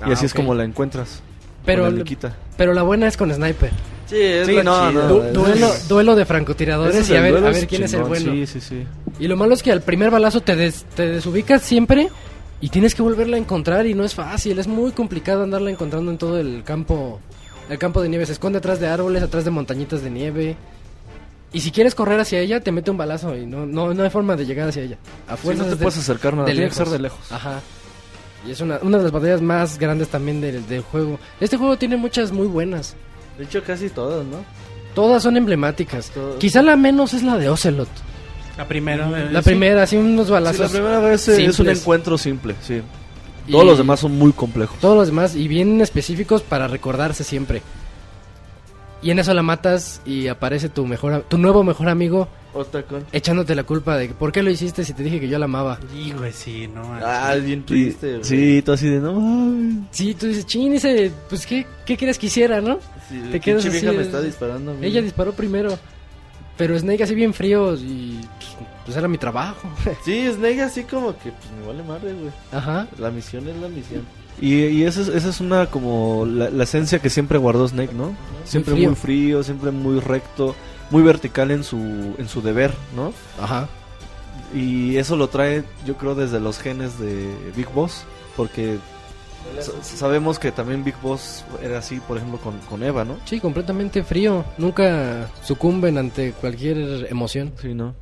y 0.06 0.10
Ah, 0.12 0.14
así 0.14 0.28
es 0.28 0.34
ok. 0.34 0.38
como 0.38 0.54
la 0.54 0.66
encuentras. 0.66 1.22
Pero, 1.66 1.86
con 1.86 1.94
la 1.94 1.98
Nikita. 2.04 2.36
pero 2.58 2.74
la 2.76 2.84
buena 2.84 3.08
es 3.08 3.18
con 3.18 3.34
Sniper. 3.34 3.72
Sí, 4.08 4.18
es 4.22 4.48
Sí, 4.48 4.56
no, 4.64 4.92
no, 4.92 5.08
Du- 5.08 5.22
duelo, 5.34 5.72
duelo 5.88 6.16
de 6.16 6.26
francotiradores 6.26 6.96
es 6.96 7.10
y 7.10 7.16
a 7.16 7.22
ver, 7.22 7.38
a 7.38 7.50
ver 7.50 7.68
quién 7.68 7.84
es 7.84 7.94
el 7.94 8.00
chingón, 8.02 8.10
bueno. 8.10 8.32
Sí, 8.34 8.46
sí, 8.48 8.62
sí. 8.62 8.84
Y 9.20 9.28
lo 9.28 9.36
malo 9.36 9.54
es 9.54 9.64
que 9.64 9.72
al 9.72 9.82
primer 9.82 10.12
balazo 10.12 10.42
te, 10.42 10.56
des- 10.56 10.86
te 10.96 11.08
desubicas 11.10 11.62
siempre 11.64 12.10
y 12.62 12.70
tienes 12.70 12.94
que 12.96 13.02
volverla 13.02 13.38
a 13.38 13.40
encontrar 13.40 13.86
y 13.88 13.94
no 13.96 14.04
es 14.04 14.14
fácil, 14.14 14.60
es 14.60 14.68
muy 14.68 14.92
complicado 14.92 15.44
andarla 15.44 15.72
encontrando 15.72 16.12
en 16.12 16.18
todo 16.18 16.40
el 16.40 16.64
campo, 16.64 17.20
el 17.70 17.78
campo 17.80 18.02
de 18.02 18.10
nieve. 18.10 18.26
Se 18.28 18.34
esconde 18.34 18.60
atrás 18.60 18.80
de 18.80 18.88
árboles, 18.88 19.24
atrás 19.24 19.44
de 19.44 19.52
montañitas 19.52 20.04
de 20.04 20.10
nieve 20.12 20.56
Y 21.54 21.62
si 21.62 21.72
quieres 21.72 21.96
correr 21.96 22.20
hacia 22.20 22.40
ella, 22.40 22.60
te 22.60 22.72
mete 22.72 22.92
un 22.92 22.98
balazo 22.98 23.36
y 23.36 23.46
no, 23.46 23.66
no, 23.66 23.94
no 23.94 24.04
hay 24.04 24.10
forma 24.10 24.36
de 24.36 24.46
llegar 24.46 24.70
hacia 24.70 24.84
ella. 24.84 24.98
A 25.28 25.36
Sí, 25.38 25.48
no 25.48 25.64
te 25.64 25.72
es 25.72 25.80
de- 25.80 25.84
puedes 25.84 25.98
acercar 25.98 26.34
nada, 26.34 26.48
de 26.48 26.54
lejos. 26.54 26.76
ser 26.78 26.90
de 26.90 27.00
lejos. 27.00 27.32
Ajá. 27.32 27.62
Y 28.48 28.52
es 28.52 28.60
una, 28.62 28.78
una 28.84 28.98
de 28.98 29.04
las 29.04 29.12
batallas 29.12 29.42
más 29.42 29.80
grandes 29.80 30.10
también 30.10 30.42
del, 30.42 30.68
del 30.68 30.82
juego. 30.82 31.18
Este 31.40 31.58
juego 31.58 31.78
tiene 31.78 31.96
muchas 31.98 32.32
muy 32.32 32.46
buenas. 32.48 32.96
De 33.38 33.44
hecho, 33.44 33.64
casi 33.64 33.90
todas, 33.90 34.26
¿no? 34.26 34.38
Todas 34.94 35.24
son 35.24 35.36
emblemáticas. 35.38 36.10
Todas. 36.12 36.38
Quizá 36.38 36.62
la 36.62 36.76
menos 36.76 37.14
es 37.14 37.24
la 37.24 37.38
de 37.38 37.50
Ocelot. 37.50 37.90
La 38.58 38.66
primera. 38.68 39.08
eh, 39.20 39.30
La 39.32 39.42
sí. 39.42 39.50
primera, 39.50 39.84
así 39.84 39.98
unos 39.98 40.28
Sí, 40.28 40.32
balazos. 40.32 40.60
la 40.60 40.70
primera 40.70 41.00
vez 41.00 41.28
eh, 41.28 41.46
es 41.46 41.60
un 41.60 41.70
encuentro 41.70 42.18
simple, 42.18 42.56
sí. 42.62 42.82
Y 43.48 43.52
Todos 43.52 43.66
los 43.66 43.78
demás 43.78 44.00
son 44.00 44.14
muy 44.18 44.32
complejos. 44.32 44.80
Todos 44.80 44.96
los 44.98 45.08
demás, 45.08 45.36
y 45.36 45.48
bien 45.48 45.82
específicos 45.82 46.42
para 46.42 46.68
recordarse 46.68 47.24
siempre. 47.24 47.62
Y 49.02 49.12
en 49.12 49.20
eso 49.20 49.34
la 49.34 49.44
matas 49.44 50.02
y 50.06 50.28
aparece 50.30 50.70
tu 50.70 50.88
mejor, 50.88 51.26
tu 51.28 51.38
nuevo 51.38 51.64
mejor 51.64 51.90
amigo 51.90 52.28
Otacon. 52.56 53.06
echándote 53.12 53.54
la 53.54 53.64
culpa 53.64 53.98
de 53.98 54.08
que, 54.08 54.14
por 54.14 54.32
qué 54.32 54.42
lo 54.42 54.50
hiciste 54.50 54.84
si 54.84 54.94
te 54.94 55.04
dije 55.04 55.20
que 55.20 55.28
yo 55.28 55.38
la 55.38 55.46
amaba. 55.46 55.78
Sí, 55.94 56.14
güey, 56.18 56.32
sí, 56.32 56.68
no. 56.68 56.82
Ah, 57.04 57.36
es 57.36 57.44
bien 57.46 57.66
triste, 57.66 58.14
güey. 58.14 58.24
sí, 58.24 58.62
tú 58.64 58.72
así 58.72 58.88
de 58.90 59.00
no 59.00 59.14
mames. 59.14 59.84
Sí, 59.92 60.14
tú 60.14 60.28
dices, 60.28 60.46
chin, 60.46 60.74
ese, 60.74 61.12
pues 61.30 61.46
qué, 61.46 61.68
qué 61.86 61.98
quieres 61.98 62.18
que 62.18 62.28
hiciera, 62.28 62.62
¿no? 62.62 62.80
Sí, 63.10 63.22
Te 63.32 63.40
quedas 63.40 63.66
así 63.66 63.70
vieja 63.70 63.92
me 63.92 64.02
está 64.02 64.22
disparando. 64.22 64.76
Ella 64.82 65.02
disparó 65.02 65.34
primero. 65.34 65.78
Pero 66.58 66.80
Snake 66.80 67.04
así 67.04 67.14
bien 67.16 67.34
frío 67.34 67.76
y 67.76 68.18
pues, 68.38 68.68
pues 68.86 68.98
era 68.98 69.08
mi 69.10 69.18
trabajo. 69.18 69.70
Sí, 70.06 70.26
Snake 70.32 70.62
así 70.62 70.84
como 70.84 71.12
que 71.18 71.32
pues 71.32 71.52
me 71.60 71.68
vale 71.68 71.84
madre, 71.84 72.14
güey. 72.14 72.32
Ajá. 72.54 72.88
La 72.98 73.12
misión 73.12 73.48
es 73.50 73.58
la 73.58 73.68
misión. 73.68 74.04
Y, 74.40 74.54
y 74.66 74.84
esa, 74.84 75.02
es, 75.02 75.10
esa 75.10 75.30
es 75.30 75.40
una 75.42 75.66
como 75.68 76.26
la, 76.26 76.50
la 76.50 76.64
esencia 76.64 77.00
que 77.00 77.10
siempre 77.10 77.38
guardó 77.38 77.68
Snake, 77.68 77.94
¿no? 77.94 78.16
Siempre 78.46 78.74
frío. 78.74 78.88
muy 78.90 78.96
frío, 78.96 79.44
siempre 79.44 79.72
muy 79.72 80.00
recto, 80.00 80.56
muy 80.92 81.04
vertical 81.04 81.52
en 81.52 81.64
su, 81.64 81.78
en 82.18 82.28
su 82.28 82.42
deber, 82.42 82.74
¿no? 82.96 83.14
Ajá. 83.42 83.68
Y 84.54 84.98
eso 84.98 85.16
lo 85.16 85.28
trae, 85.30 85.64
yo 85.86 85.98
creo, 85.98 86.16
desde 86.16 86.40
los 86.40 86.60
genes 86.60 87.00
de 87.00 87.34
Big 87.56 87.68
Boss, 87.74 88.04
porque 88.38 88.78
sa- 89.60 89.84
sabemos 89.84 90.40
que 90.40 90.52
también 90.52 90.84
Big 90.84 90.96
Boss 91.02 91.44
era 91.62 91.80
así, 91.80 92.00
por 92.00 92.18
ejemplo, 92.18 92.40
con, 92.40 92.58
con 92.70 92.84
Eva, 92.84 93.04
¿no? 93.04 93.18
Sí, 93.26 93.40
completamente 93.40 94.04
frío. 94.04 94.46
Nunca 94.58 95.30
sucumben 95.44 95.98
ante 95.98 96.32
cualquier 96.34 97.08
emoción. 97.10 97.52
Sí, 97.62 97.74
¿no? 97.74 97.96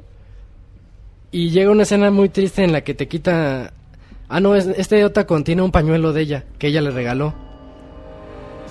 Y 1.31 1.49
llega 1.49 1.71
una 1.71 1.83
escena 1.83 2.11
muy 2.11 2.29
triste 2.29 2.63
en 2.63 2.71
la 2.71 2.81
que 2.81 2.93
te 2.93 3.07
quita... 3.07 3.73
Ah, 4.29 4.39
no, 4.39 4.55
es- 4.55 4.67
este 4.67 5.03
Ota 5.05 5.25
contiene 5.25 5.61
un 5.63 5.71
pañuelo 5.71 6.13
de 6.13 6.21
ella, 6.21 6.43
que 6.59 6.67
ella 6.67 6.81
le 6.81 6.91
regaló. 6.91 7.33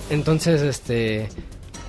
Entonces, 0.09 0.61
este... 0.61 1.27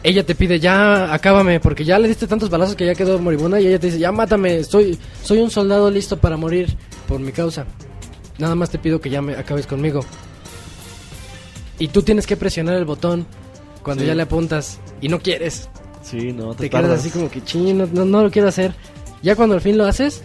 Ella 0.06 0.24
te 0.24 0.34
pide, 0.34 0.60
ya, 0.60 1.12
acábame, 1.14 1.58
porque 1.60 1.82
ya 1.84 1.98
le 1.98 2.06
diste 2.08 2.26
tantos 2.26 2.50
balazos 2.50 2.76
que 2.76 2.84
ya 2.84 2.94
quedó 2.94 3.18
moribunda. 3.18 3.58
Y 3.60 3.66
ella 3.66 3.78
te 3.80 3.86
dice, 3.86 3.98
ya, 3.98 4.12
mátame, 4.12 4.62
soy, 4.62 4.98
soy 5.22 5.38
un 5.38 5.50
soldado 5.50 5.90
listo 5.90 6.18
para 6.18 6.36
morir 6.36 6.76
por 7.08 7.18
mi 7.20 7.32
causa. 7.32 7.64
Nada 8.38 8.54
más 8.54 8.68
te 8.70 8.78
pido 8.78 9.00
que 9.00 9.08
ya 9.08 9.22
me 9.22 9.34
acabes 9.34 9.66
conmigo. 9.66 10.00
Y 11.78 11.88
tú 11.88 12.02
tienes 12.02 12.26
que 12.26 12.36
presionar 12.36 12.76
el 12.76 12.84
botón 12.84 13.26
cuando 13.82 14.02
Sí. 14.02 14.06
ya 14.08 14.14
le 14.14 14.22
apuntas 14.22 14.78
y 15.00 15.08
no 15.08 15.18
quieres 15.20 15.68
Sí, 16.02 16.32
no, 16.32 16.54
te, 16.54 16.64
te 16.64 16.70
quedas 16.70 17.00
así 17.00 17.08
como 17.10 17.30
que 17.30 17.42
ching, 17.42 17.78
no, 17.78 17.86
no, 17.90 18.04
no 18.04 18.22
lo 18.24 18.30
quiero 18.30 18.48
hacer. 18.48 18.74
Ya 19.22 19.34
cuando 19.36 19.54
al 19.54 19.62
fin 19.62 19.78
lo 19.78 19.86
haces, 19.86 20.22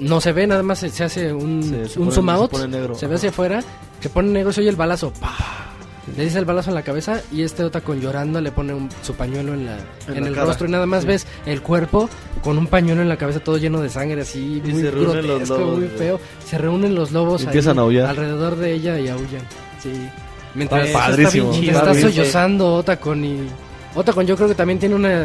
no 0.00 0.20
se 0.20 0.32
ve, 0.32 0.48
nada 0.48 0.64
más 0.64 0.80
se, 0.80 0.88
se 0.90 1.04
hace 1.04 1.32
un, 1.32 1.62
Se- 1.62 1.88
se 1.90 1.98
un 2.00 2.06
pone- 2.06 2.14
zoom 2.16 2.26
se 2.26 2.32
out, 2.32 2.50
pone 2.50 2.66
negro, 2.68 2.94
se 2.96 3.06
ve 3.06 3.14
hacia 3.14 3.28
afuera, 3.30 3.62
se 4.00 4.08
pone 4.10 4.30
negro, 4.30 4.52
se 4.52 4.62
oye 4.62 4.70
el 4.70 4.74
balazo, 4.76 5.12
¡pah! 5.20 5.75
Le 6.16 6.24
dice 6.24 6.38
el 6.38 6.44
balazo 6.44 6.70
en 6.70 6.74
la 6.76 6.82
cabeza 6.82 7.20
y 7.32 7.42
este 7.42 7.64
Ota 7.64 7.80
con 7.80 8.00
llorando 8.00 8.40
le 8.40 8.52
pone 8.52 8.72
un- 8.74 8.88
su 9.02 9.14
pañuelo 9.14 9.54
en, 9.54 9.66
la, 9.66 9.76
en, 10.08 10.16
En 10.16 10.22
la 10.22 10.28
el 10.28 10.34
cara, 10.34 10.46
rostro 10.46 10.68
y 10.68 10.70
nada 10.70 10.86
más 10.86 11.02
sí. 11.02 11.08
ves 11.08 11.26
el 11.46 11.62
cuerpo 11.62 12.08
con 12.42 12.58
un 12.58 12.66
pañuelo 12.68 13.02
en 13.02 13.08
la 13.08 13.16
cabeza 13.16 13.40
todo 13.40 13.56
lleno 13.58 13.80
de 13.80 13.88
sangre 13.88 14.20
así, 14.22 14.62
Y 14.64 14.70
muy 14.70 14.82
se 14.82 14.90
reúnen 14.90 15.16
los 15.16 15.26
grotesco, 15.26 15.58
lobos, 15.58 15.78
muy 15.78 15.88
feo. 15.88 16.20
Se 16.44 16.58
reúnen 16.58 16.94
los 16.94 17.10
lobos 17.12 17.40
ahí 17.40 17.46
Empiezan 17.46 17.78
a 17.78 17.82
aullar. 17.82 18.06
alrededor 18.10 18.56
de 18.56 18.72
ella 18.72 18.98
y 19.00 19.08
aullan. 19.08 19.42
Sí. 19.82 19.90
Mientras 20.54 20.88
Ah, 20.90 20.92
padrísimo. 21.08 21.52
Está 21.52 21.90
está 21.90 22.00
sollozando 22.00 22.74
Otacon 22.74 23.24
y 23.24 23.38
Otacon 23.94 24.26
yo 24.26 24.36
creo 24.36 24.48
que 24.48 24.54
también 24.54 24.78
tiene 24.78 24.94
una 24.94 25.24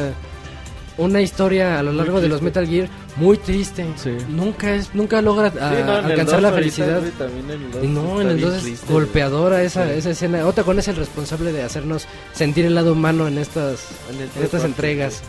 una 1.02 1.22
historia 1.22 1.80
a 1.80 1.84
lo 1.84 1.92
largo 1.92 2.22
de 2.22 2.28
los 2.30 2.42
Metal 2.42 2.68
Gear 2.68 2.88
muy 3.18 3.38
triste. 3.38 3.86
Sí. 3.96 4.12
Nunca 4.30 4.74
es 4.76 4.94
nunca 4.96 5.22
logra 5.22 5.52
ah, 5.60 5.74
Sí, 5.76 5.84
no, 5.86 5.92
alcanzar 5.94 6.36
2 6.36 6.42
la 6.42 6.52
felicidad. 6.52 7.00
güey, 7.00 7.12
también 7.12 7.46
en 7.52 7.62
el 7.64 7.72
2 7.72 7.84
Y 7.84 7.88
no, 7.88 8.22
en 8.22 8.28
el 8.30 8.36
bien 8.38 8.48
2 8.50 8.58
es 8.58 8.64
triste, 8.64 8.94
golpeadora 8.94 9.62
esa, 9.64 9.86
Sí. 9.88 9.94
esa 9.98 10.10
escena. 10.12 10.46
Otacon 10.48 10.80
es 10.80 10.88
el 10.88 10.96
responsable 10.96 11.52
de 11.52 11.64
hacernos 11.64 12.08
sentir 12.34 12.66
el 12.66 12.76
lado 12.76 12.94
humano 12.94 13.28
en 13.28 13.38
estas. 13.38 13.88
En 14.10 14.22
en 14.22 14.44
estas 14.44 14.64
entregas. 14.64 15.22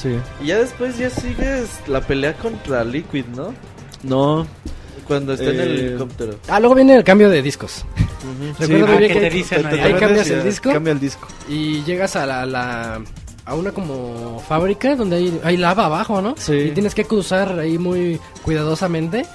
Sí. 0.00 0.16
Y 0.42 0.46
ya 0.46 0.58
después 0.58 0.96
ya 0.98 1.10
sigues 1.10 1.68
la 1.86 2.00
pelea 2.00 2.34
contra 2.34 2.84
Liquid, 2.84 3.24
¿no? 3.36 3.54
No, 4.02 4.46
Cuando 5.06 5.32
está 5.34 5.50
en 5.50 5.60
el 5.60 5.78
Eh, 5.80 5.86
helicóptero. 5.88 6.36
Ah, 6.48 6.58
luego 6.60 6.74
viene 6.76 6.94
el 6.96 7.04
cambio 7.04 7.28
de 7.28 7.42
discos. 7.42 7.84
Recuerdo 8.58 8.86
ah, 8.86 8.88
muy 8.90 8.98
bien 8.98 9.12
que 9.12 9.20
que 9.20 9.28
te 9.28 9.30
dicen 9.30 9.66
ahí. 9.66 9.78
ahí 9.80 9.94
cambias 9.94 10.30
el 10.30 10.44
disco. 10.44 10.72
Cambia 10.72 10.92
el 10.92 11.00
disco. 11.00 11.26
Y 11.48 11.82
llegas 11.82 12.14
a 12.16 12.24
la, 12.26 12.46
la- 12.46 13.00
a 13.44 13.54
una 13.54 13.72
como 13.72 14.42
fábrica 14.46 14.94
donde 14.96 15.16
hay, 15.16 15.40
hay 15.42 15.56
lava 15.56 15.86
abajo, 15.86 16.20
¿no? 16.22 16.34
Sí. 16.38 16.52
Y 16.54 16.70
tienes 16.70 16.94
que 16.94 17.04
cruzar 17.04 17.58
ahí 17.58 17.78
muy 17.78 18.20
cuidadosamente. 18.42 19.26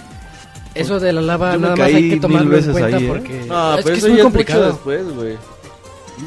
Eso 0.75 0.99
de 0.99 1.11
la 1.11 1.21
lava 1.21 1.53
Yo 1.53 1.59
nada 1.59 1.75
más 1.75 1.87
hay 1.87 2.09
que 2.11 2.17
tomarlo 2.17 2.57
en 2.57 2.71
cuenta 2.71 2.97
ahí, 2.97 3.03
¿eh? 3.05 3.07
porque 3.07 3.45
No, 3.47 3.77
es 3.77 3.83
pero 3.83 3.85
que 3.85 3.91
es 3.93 3.97
eso 3.97 4.07
muy 4.09 4.17
ya 4.17 4.23
complicado. 4.23 4.65
es 4.67 4.73
después, 4.73 5.15
güey. 5.15 5.37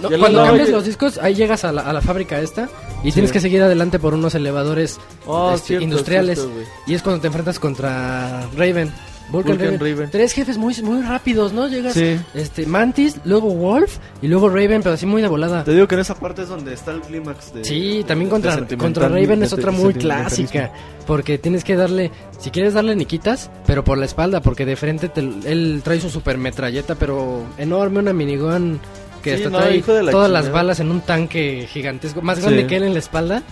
No, 0.03 0.09
cuando 0.21 0.45
cambias 0.45 0.69
oye- 0.69 0.73
los 0.77 0.85
discos, 0.85 1.19
ahí 1.19 1.35
llegas 1.35 1.65
a 1.65 1.73
la, 1.73 1.83
a 1.83 1.93
la 1.93 2.01
fábrica 2.01 2.41
esta 2.41 2.69
y 3.03 3.11
tienes 3.13 3.33
que 3.33 3.41
seguir 3.41 3.61
adelante 3.63 3.99
por 3.99 4.15
unos 4.15 4.35
elevadores 4.37 4.99
Oh, 5.27 5.53
este, 5.55 5.69
cierto, 5.69 5.85
industriales. 5.85 6.39
cierto, 6.41 6.61
y 6.87 6.95
es 6.95 7.03
cuando 7.03 7.21
te 7.21 7.27
enfrentas 7.29 7.59
contra 7.59 8.43
Raven. 8.57 8.93
Vulcan, 9.31 9.57
Vulcan 9.59 9.79
Raven. 9.79 9.95
Raven. 9.97 10.11
Tres 10.11 10.33
jefes 10.33 10.59
muy, 10.59 10.75
muy 10.83 11.03
rápidos, 11.03 11.53
¿no? 11.53 11.69
Llegas 11.69 11.95
Sí. 11.95 12.19
este 12.35 12.67
Mantis, 12.67 13.17
luego 13.25 13.51
Wolf 13.51 13.99
y 14.23 14.29
luego 14.29 14.49
Raven, 14.49 14.83
pero 14.83 14.95
así 14.95 15.07
muy 15.07 15.23
de 15.23 15.29
volada. 15.29 15.65
Te 15.65 15.73
digo 15.73 15.87
que 15.89 15.95
en 15.95 16.01
esa 16.03 16.15
parte 16.15 16.43
es 16.43 16.49
donde 16.49 16.73
está 16.75 16.91
el 16.93 17.01
clímax 17.01 17.53
de 17.55 17.65
Sí, 17.65 18.05
también 18.07 18.29
de 18.29 18.33
contra, 18.33 18.55
sentimental- 18.55 18.79
contra 18.79 19.09
Raven 19.09 19.43
es 19.43 19.53
otra 19.53 19.71
muy 19.71 19.95
clásica. 19.95 20.73
Porque 21.07 21.39
tienes 21.39 21.65
que 21.65 21.75
darle, 21.77 22.11
si 22.39 22.51
quieres 22.51 22.75
darle 22.75 22.95
ni 22.95 23.05
quitas, 23.05 23.51
pero 23.67 23.83
por 23.83 23.99
la 23.99 24.05
espalda, 24.05 24.41
porque 24.43 24.65
de 24.67 24.77
frente 24.77 25.09
te- 25.09 25.21
él 25.21 25.81
trae 25.83 26.01
su 26.01 26.09
super 26.11 26.39
metralleta, 26.39 26.95
pero 26.95 27.45
enorme, 27.59 27.99
una 27.99 28.13
minigun 28.13 28.79
que 29.23 29.31
Sí, 29.37 29.37
hasta 29.43 29.51
no, 29.51 29.59
trae 29.59 29.83
la 30.03 30.11
todas 30.13 30.31
las 30.31 30.43
chingada. 30.45 30.63
balas 30.63 30.81
en 30.81 30.91
un 30.91 31.01
tanque 31.01 31.67
gigantesco, 31.71 32.23
más 32.23 32.41
grande 32.41 32.63
Sí. 32.63 32.67
que 32.69 32.77
él 32.77 32.85
en 32.85 32.93
la 32.93 33.01
espalda. 33.01 33.43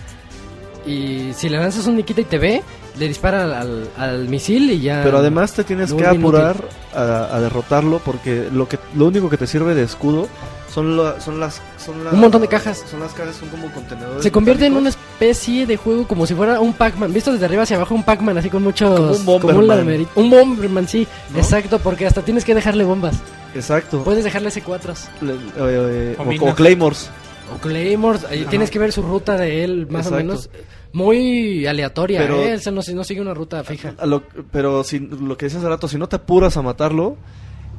Y 0.85 1.31
si 1.33 1.49
le 1.49 1.57
lanzas 1.57 1.85
un 1.87 1.97
niquita 1.97 2.21
y 2.21 2.25
te 2.25 2.37
ve, 2.39 2.63
le 2.99 3.07
dispara 3.07 3.59
al, 3.61 3.89
al- 3.97 4.27
misil 4.27 4.69
y 4.71 4.81
ya. 4.81 5.01
Pero 5.03 5.17
además 5.19 5.53
te 5.53 5.63
tienes 5.63 5.93
que 5.93 6.05
apurar 6.05 6.57
a, 6.93 7.35
a 7.35 7.39
derrotarlo 7.39 7.99
porque 7.99 8.49
lo 8.53 8.67
que 8.67 8.77
lo 8.95 9.05
único 9.07 9.29
que 9.29 9.37
te 9.37 9.47
sirve 9.47 9.73
de 9.73 9.83
escudo 9.83 10.27
son, 10.73 10.97
la- 10.97 11.19
son 11.21 11.39
las 11.39 11.61
son 11.83 12.03
las- 12.03 12.13
Un 12.13 12.19
montón 12.19 12.41
de 12.41 12.47
cajas. 12.47 12.83
Son 12.89 12.99
las 12.99 13.13
cajas, 13.13 13.35
son 13.37 13.49
como 13.49 13.71
contenedores. 13.71 14.21
Se 14.21 14.31
convierte 14.31 14.65
en 14.65 14.73
una 14.73 14.89
metálicos. 14.89 15.11
especie 15.13 15.65
de 15.65 15.77
juego 15.77 16.07
como 16.07 16.27
si 16.27 16.35
fuera 16.35 16.59
un 16.59 16.73
Pac-Man. 16.73 17.11
Visto 17.13 17.31
desde 17.31 17.45
arriba 17.45 17.63
hacia 17.63 17.77
abajo, 17.77 17.95
un 17.95 18.03
Pac-Man 18.03 18.37
así 18.37 18.49
con 18.49 18.63
muchos. 18.63 18.99
Como 18.99 19.11
un 19.13 19.25
Bomberman. 19.25 19.67
lamerito. 19.79 20.11
Un 20.15 20.29
Bomberman, 20.29 20.87
sí. 20.87 21.07
¿No? 21.31 21.39
Exacto, 21.39 21.79
porque 21.79 22.05
hasta 22.05 22.21
tienes 22.21 22.45
que 22.45 22.53
dejarle 22.53 22.83
bombas. 22.83 23.15
Exacto. 23.55 24.03
Puedes 24.03 24.23
dejarle 24.23 24.49
C4s. 24.49 25.07
Le- 25.21 25.33
eh, 25.33 25.37
eh, 25.57 26.15
O 26.19 26.23
o, 26.45 26.51
o 26.51 26.55
Claymores. 26.55 27.09
O 27.55 27.57
Claymores. 27.59 28.25
Ajá. 28.25 28.35
Tienes 28.49 28.69
que 28.69 28.77
ver 28.77 28.91
su 28.91 29.01
ruta 29.01 29.37
de 29.37 29.63
él, 29.63 29.87
más 29.89 30.05
o 30.05 30.09
Exacto. 30.09 30.17
menos. 30.17 30.49
Muy 30.93 31.65
aleatoria, 31.67 32.19
Pero- 32.21 32.37
¿eh? 32.41 32.51
Él 32.53 32.61
se 32.61 32.71
no, 32.71 32.81
no 32.93 33.03
sigue 33.03 33.21
una 33.21 33.33
ruta 33.33 33.63
fija. 33.63 33.93
A 33.99 34.05
lo- 34.05 34.23
pero 34.51 34.83
si, 34.83 34.99
lo 34.99 35.37
que 35.37 35.45
decías 35.45 35.61
hace 35.61 35.69
rato, 35.69 35.87
si 35.87 35.97
no 35.97 36.07
te 36.09 36.15
apuras 36.15 36.57
a 36.57 36.61
matarlo, 36.61 37.15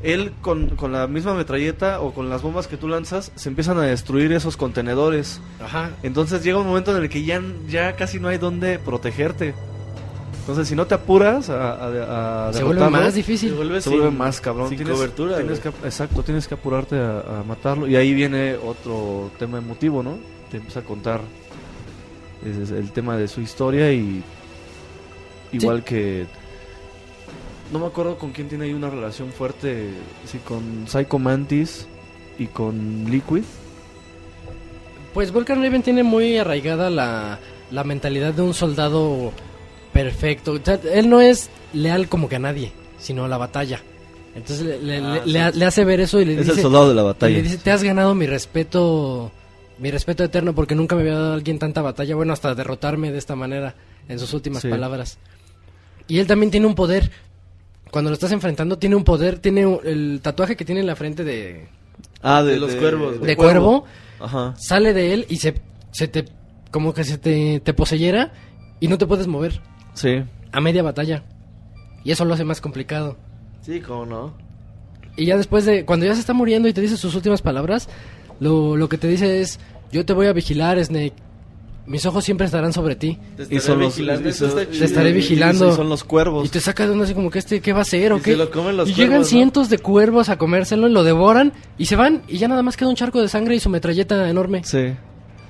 él 0.03 0.33
con, 0.41 0.71
con 0.77 0.93
la 0.93 1.07
misma 1.09 1.35
metralleta 1.35 2.01
o 2.01 2.13
con 2.15 2.31
las 2.31 2.41
bombas 2.43 2.69
que 2.69 2.77
tú 2.77 2.89
lanzas, 2.89 3.33
se 3.35 3.49
empiezan 3.49 3.79
a 3.79 3.83
destruir 3.83 4.33
esos 4.33 4.57
contenedores. 4.57 5.41
Ajá. 5.63 5.91
Entonces 6.03 6.43
llega 6.45 6.59
un 6.59 6.67
momento 6.67 6.97
en 6.97 7.03
el 7.03 7.09
que 7.09 7.25
ya, 7.25 7.43
ya 7.69 7.97
casi 7.97 8.19
no 8.21 8.29
hay 8.29 8.39
donde 8.39 8.79
protegerte. 8.79 9.55
Entonces 10.41 10.69
si 10.69 10.75
no 10.75 10.87
te 10.87 10.95
apuras 10.95 11.51
a, 11.51 11.73
a, 11.75 12.49
a 12.49 12.53
Se 12.53 12.65
vuelve 12.65 12.89
más 12.89 13.11
Se 13.13 13.17
difícil. 13.19 13.53
vuelve, 13.55 13.81
se 13.81 13.91
sin- 13.91 13.99
vuelve 14.01 14.17
más 14.17 14.41
cabrón. 14.41 14.69
Sin 14.69 14.79
Tienes- 14.79 14.95
cobertura, 14.95 15.37
tienes 15.37 15.61
que, 15.61 15.69
exacto, 15.69 16.23
tienes 16.23 16.49
que 16.49 16.55
apurarte 16.55 16.97
a, 16.99 17.41
a 17.41 17.45
matarlo. 17.45 17.87
Y 17.87 17.97
ahí 17.97 18.15
viene 18.15 18.55
otro 18.57 19.31
tema 19.39 19.59
emotivo, 19.59 20.03
¿no? 20.03 20.19
Te 20.51 20.57
empieza 20.57 20.81
a 20.81 20.83
contar 20.83 21.21
ese 22.45 22.63
es 22.63 22.71
el 22.71 22.91
tema 22.93 23.17
de 23.17 23.29
su 23.29 23.41
historia 23.41 23.93
y 23.93 24.23
igual 25.53 25.83
que 25.85 26.27
no 27.73 27.79
me 27.79 27.87
acuerdo 27.87 28.17
con 28.19 28.33
quién 28.33 28.49
tiene 28.49 28.65
ahí 28.65 28.73
una 28.73 28.91
relación 28.91 29.31
fuerte, 29.33 29.89
sí, 30.27 30.39
con 30.39 30.87
Psycho 30.89 31.19
Mantis 31.19 31.87
y 32.39 32.47
con 32.47 33.05
Liquid. 33.09 33.43
Pues 35.15 35.33
Volcan 35.33 35.63
Raven 35.63 35.83
tiene 35.83 36.03
muy 36.03 36.37
arraigada 36.39 36.89
la, 36.91 37.39
la 37.71 37.85
mentalidad 37.85 38.33
de 38.33 38.43
un 38.43 38.55
soldado 38.55 39.33
perfecto. 39.93 40.53
O 40.53 40.59
sea, 40.63 40.81
él 40.93 41.09
no 41.09 41.21
es 41.21 41.51
leal 41.73 42.09
como 42.09 42.29
que 42.29 42.37
a 42.37 42.41
nadie, 42.41 42.73
sino 42.99 43.25
a 43.25 43.29
la 43.29 43.37
batalla. 43.39 43.81
Entonces 44.35 44.81
le, 44.83 44.99
Ah, 44.99 45.15
le- 45.15 45.23
sí. 45.25 45.31
le- 45.33 45.53
le 45.53 45.65
hace 45.65 45.85
ver 45.85 46.01
eso 46.01 46.21
y 46.21 46.25
le 46.25 46.33
Es 46.35 46.39
dice... 46.41 46.53
el 46.53 46.61
soldado 46.63 46.89
de 46.89 46.95
la 46.95 47.03
y 47.03 47.05
batalla. 47.05 47.37
le 47.37 47.43
dice, 47.43 47.59
te 47.59 47.73
has 47.73 47.83
ganado 47.83 48.15
mi 48.15 48.27
respeto 48.27 49.33
mi 49.81 49.91
respeto 49.91 50.23
eterno 50.23 50.55
porque 50.55 50.75
nunca 50.75 50.95
me 50.95 51.03
había 51.03 51.15
dado 51.15 51.33
alguien 51.35 51.59
tanta 51.59 51.83
batalla, 51.83 52.15
bueno, 52.15 52.33
hasta 52.33 52.55
derrotarme 52.55 53.11
de 53.11 53.19
esta 53.19 53.35
manera, 53.35 53.75
en 54.09 54.19
sus 54.19 54.33
últimas 54.35 54.63
Sí. 54.63 54.69
palabras. 54.69 55.19
Y 56.07 56.19
él 56.19 56.27
también 56.27 56.51
tiene 56.51 56.67
un 56.67 56.75
poder. 56.75 57.11
Cuando 57.91 58.11
lo 58.11 58.15
estás 58.15 58.33
enfrentando, 58.33 58.79
tiene 58.79 58.95
un 58.97 59.05
poder, 59.05 59.39
tiene 59.39 59.67
un- 59.67 59.81
el 59.85 60.21
tatuaje 60.23 60.57
que 60.57 60.65
tiene 60.65 60.81
en 60.83 60.87
la 60.87 60.97
frente 60.97 61.25
de, 61.25 61.69
Ah, 62.23 62.43
De 62.43 62.59
los 62.59 62.75
cuervos, 62.77 63.21
de 63.21 63.37
cuervo, 63.37 63.85
Ajá. 64.21 64.55
sale 64.59 64.93
de 64.93 65.13
él 65.15 65.27
y 65.29 65.37
se, 65.37 65.55
se 65.91 66.07
te, 66.09 66.27
como 66.71 66.93
que 66.95 67.05
se 67.05 67.17
te, 67.19 67.61
te 67.61 67.73
poseyera 67.75 68.33
y 68.79 68.89
no 68.89 68.97
te 68.99 69.07
puedes 69.07 69.27
mover 69.27 69.61
Sí. 69.95 70.23
a 70.53 70.61
media 70.61 70.83
batalla. 70.83 71.25
Y 72.05 72.11
eso 72.13 72.25
lo 72.25 72.35
hace 72.35 72.45
más 72.45 72.61
complicado. 72.61 73.17
Sí, 73.63 73.81
cómo 73.81 74.07
no. 74.07 74.35
Y 75.17 75.27
ya 75.27 75.37
después 75.37 75.65
de, 75.65 75.85
cuando 75.85 76.07
ya 76.07 76.15
se 76.15 76.21
está 76.21 76.33
muriendo 76.35 76.69
y 76.69 76.73
te 76.73 76.81
dice 76.81 76.97
sus 76.97 77.15
últimas 77.15 77.43
palabras, 77.43 77.89
lo, 78.41 78.77
lo 78.77 78.89
que 78.89 78.99
te 78.99 79.07
dice 79.09 79.41
es, 79.41 79.61
yo 79.93 80.05
te 80.05 80.13
voy 80.13 80.27
a 80.27 80.33
vigilar, 80.33 80.83
Snake. 80.85 81.13
Mis 81.87 82.07
ojos 82.07 82.25
siempre 82.25 82.47
estarán 82.47 82.73
sobre 82.73 82.95
ti. 82.95 83.19
Te 83.37 83.43
Y 83.43 83.57
estaré 83.57 83.61
son 83.61 83.81
los, 83.81 83.95
vigilando, 83.97 84.29
y 84.29 84.31
eso 84.31 84.49
son- 84.49 84.59
está 84.61 84.75
y- 84.75 84.79
Te 84.79 84.85
estaré 84.85 85.09
y- 85.09 85.13
y- 85.13 85.17
vigilando. 85.17 85.69
y 85.71 85.73
son 85.73 85.89
los 85.89 86.05
cuervos. 86.05 86.47
Y 86.47 86.49
te 86.49 86.61
saca 86.61 86.85
de 86.87 86.93
onda 86.93 87.05
así 87.05 87.15
como 87.15 87.31
que 87.31 87.41
este, 87.41 87.61
¿qué 87.61 87.73
va 87.73 87.81
a 87.81 87.83
hacer 87.83 88.13
o 88.13 88.19
Y 88.19 88.21
qué? 88.21 88.33
se 88.33 88.37
lo 88.37 88.51
comen 88.51 88.77
los 88.77 88.89
y 88.89 88.93
llegan 88.95 89.09
cuervos, 89.09 89.27
¿no? 89.27 89.31
cientos 89.31 89.71
de 89.71 89.79
cuervos 89.79 90.29
a 90.29 90.39
comérselo 90.39 90.89
y 90.89 90.93
lo 90.93 91.03
devoran 91.03 91.53
y 91.79 91.87
se 91.87 91.97
van 91.97 92.23
y 92.29 92.39
ya 92.39 92.47
nada 92.49 92.63
más 92.63 92.77
queda 92.77 92.91
un 92.91 92.95
charco 92.97 93.21
de 93.21 93.29
sangre 93.29 93.57
y 93.57 93.61
su 93.61 93.71
metralleta 93.71 94.29
enorme. 94.29 94.63
Sí. 94.65 94.93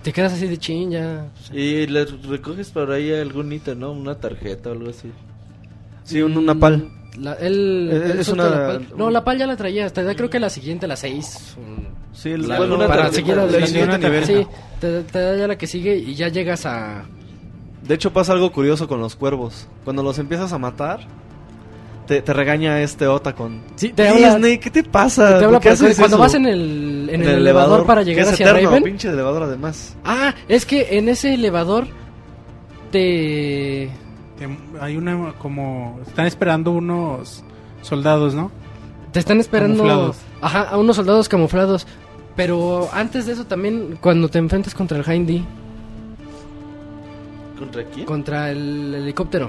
Te 0.03 0.13
quedas 0.15 0.33
así 0.33 0.47
de 0.47 0.57
chin 0.57 0.93
ya. 0.93 1.27
Y 1.53 1.87
le 1.89 2.07
recoges 2.07 2.71
por 2.71 2.91
ahí 2.91 3.13
algún 3.13 3.53
ítem, 3.53 3.79
¿no? 3.79 3.93
Una 3.93 4.15
tarjeta 4.15 4.71
o 4.71 4.73
algo 4.73 4.89
así. 4.89 5.11
Sí, 6.05 6.23
un, 6.23 6.39
una 6.39 6.55
pal. 6.55 6.89
La, 7.19 7.35
él, 7.35 7.91
Eh, 7.93 8.11
él 8.13 8.21
es 8.21 8.27
suelta 8.27 8.47
una- 8.49 8.57
la 8.61 8.67
pal. 8.67 8.87
No, 8.97 9.11
la 9.11 9.25
pal 9.25 9.39
ya 9.39 9.47
la 9.47 9.57
traía. 9.57 9.87
Hasta 9.87 10.15
creo 10.15 10.31
que 10.31 10.39
la 10.41 10.49
siguiente, 10.51 10.87
la 10.87 10.97
6. 10.97 11.57
Sí, 12.13 12.31
el- 12.31 12.49
La- 12.49 12.57
bueno, 12.59 12.77
para 12.79 12.89
tarjeta, 12.89 13.13
seguir 13.15 13.37
la 13.37 13.43
adelante. 13.43 13.67
siguiente 13.69 13.99
nivel. 13.99 14.25
Sí, 14.25 14.47
te, 14.81 15.03
te 15.03 15.19
da 15.21 15.37
ya 15.37 15.47
la 15.49 15.57
que 15.59 15.67
sigue 15.67 15.97
y 15.97 16.15
ya 16.15 16.29
llegas 16.29 16.67
a. 16.67 17.05
De 17.87 17.95
hecho 17.95 18.13
pasa 18.13 18.33
algo 18.33 18.53
curioso 18.53 18.87
con 18.87 19.01
los 19.01 19.17
cuervos. 19.17 19.67
Cuando 19.85 20.03
los 20.03 20.19
empiezas 20.19 20.53
a 20.53 20.59
matar, 20.59 21.01
te, 22.07 22.23
te 22.23 22.33
regaña 22.33 22.81
este 22.81 23.07
Otacon. 23.07 23.61
Sí, 23.77 23.89
te 23.91 24.09
habla- 24.09 24.35
Disney, 24.35 24.59
¿qué 24.59 24.71
te 24.71 24.83
pasa? 24.85 25.39
Te 25.39 25.45
habla 25.47 25.59
¿Por 25.59 25.61
qué 25.63 25.69
para- 25.71 25.75
haces 25.87 25.99
cuando 25.99 26.17
eso? 26.17 26.23
vas 26.23 26.35
en 26.35 26.47
el, 26.47 27.09
en 27.13 27.23
el 27.23 27.29
elevador, 27.29 27.87
para 27.87 28.03
llegar 28.03 28.25
que 28.25 28.29
es 28.29 28.35
hacia 28.35 28.51
eterno, 28.51 28.69
Raven. 28.71 28.83
pinche 28.85 29.09
elevador 29.09 29.43
además. 29.45 29.97
Ah, 30.05 30.35
es 30.49 30.65
que 30.67 30.99
en 30.99 31.09
ese 31.09 31.35
elevador 31.35 31.87
te. 32.91 33.91
Te- 34.41 34.49
hay 34.81 34.97
una 34.97 35.35
como... 35.35 36.01
Están 36.05 36.27
esperando 36.27 36.73
unos 36.73 37.45
soldados, 37.83 38.35
¿no? 38.35 38.51
Te 39.13 39.21
están 39.21 39.39
esperando. 39.39 39.85
Camuflados. 39.85 40.17
Ajá, 40.41 40.63
a 40.63 40.77
unos 40.79 40.97
soldados 40.97 41.29
camuflados. 41.29 41.87
Pero 42.37 42.89
antes 42.93 43.27
de 43.27 43.33
eso 43.35 43.45
también, 43.45 43.99
cuando 44.01 44.29
te 44.29 44.39
enfrentas 44.39 44.75
contra 44.75 44.99
el 44.99 45.05
Hindy, 45.09 45.45
¿Contra 47.59 47.85
quién? 47.85 48.07
contra 48.07 48.51
el 48.51 48.95
helicóptero. 48.95 49.49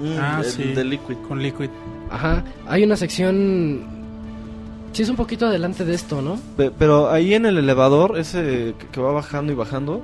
Mm, 0.00 0.18
Ah, 0.18 0.40
el 0.40 0.44
sí. 0.44 0.62
de 0.64 0.84
Liquid. 0.84 1.16
Con 1.28 1.40
Liquid. 1.42 1.68
Ajá, 2.10 2.42
hay 2.66 2.82
una 2.84 2.96
sección. 2.96 3.84
Sí, 4.92 5.02
es 5.02 5.08
un 5.08 5.16
poquito 5.16 5.46
adelante 5.46 5.84
de 5.84 5.94
esto, 5.94 6.20
¿no? 6.20 6.36
Pe- 6.56 6.70
Pero 6.76 7.10
ahí 7.10 7.34
en 7.34 7.46
el 7.46 7.56
elevador, 7.58 8.18
ese 8.18 8.74
que- 8.90 9.00
va 9.00 9.12
bajando 9.12 9.52
y 9.52 9.54
bajando, 9.54 10.02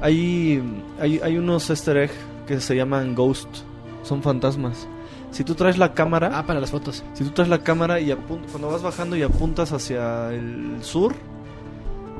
hay, 0.00 0.62
hay, 1.00 1.20
hay 1.22 1.36
unos 1.36 1.68
easter 1.70 1.96
egg 1.96 2.10
que 2.56 2.60
se 2.60 2.74
llaman 2.74 3.14
ghost. 3.14 3.48
Son 4.02 4.22
fantasmas. 4.22 4.88
Si 5.30 5.44
tú 5.44 5.54
traes 5.54 5.78
la 5.78 5.94
cámara, 5.94 6.32
Ah, 6.34 6.44
para 6.46 6.58
las 6.60 6.70
fotos. 6.72 7.04
si 7.14 7.22
tú 7.24 7.30
traes 7.30 7.48
la 7.48 7.60
cámara 7.62 8.00
y 8.00 8.12
cuando 8.50 8.68
vas 8.68 8.82
bajando 8.82 9.14
y 9.16 9.22
apuntas 9.22 9.72
hacia 9.72 10.32
el 10.32 10.78
sur 10.82 11.14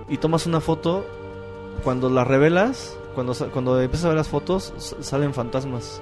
y 0.08 0.16
tomas 0.18 0.46
una 0.46 0.60
foto, 0.60 1.04
cuando 1.82 2.08
la 2.08 2.22
revelas, 2.24 2.96
cuando, 3.14 3.34
cuando 3.52 3.80
empiezas 3.80 4.04
a 4.04 4.08
ver 4.10 4.18
las 4.18 4.28
fotos, 4.28 4.72
salen 5.00 5.34
fantasmas. 5.34 6.00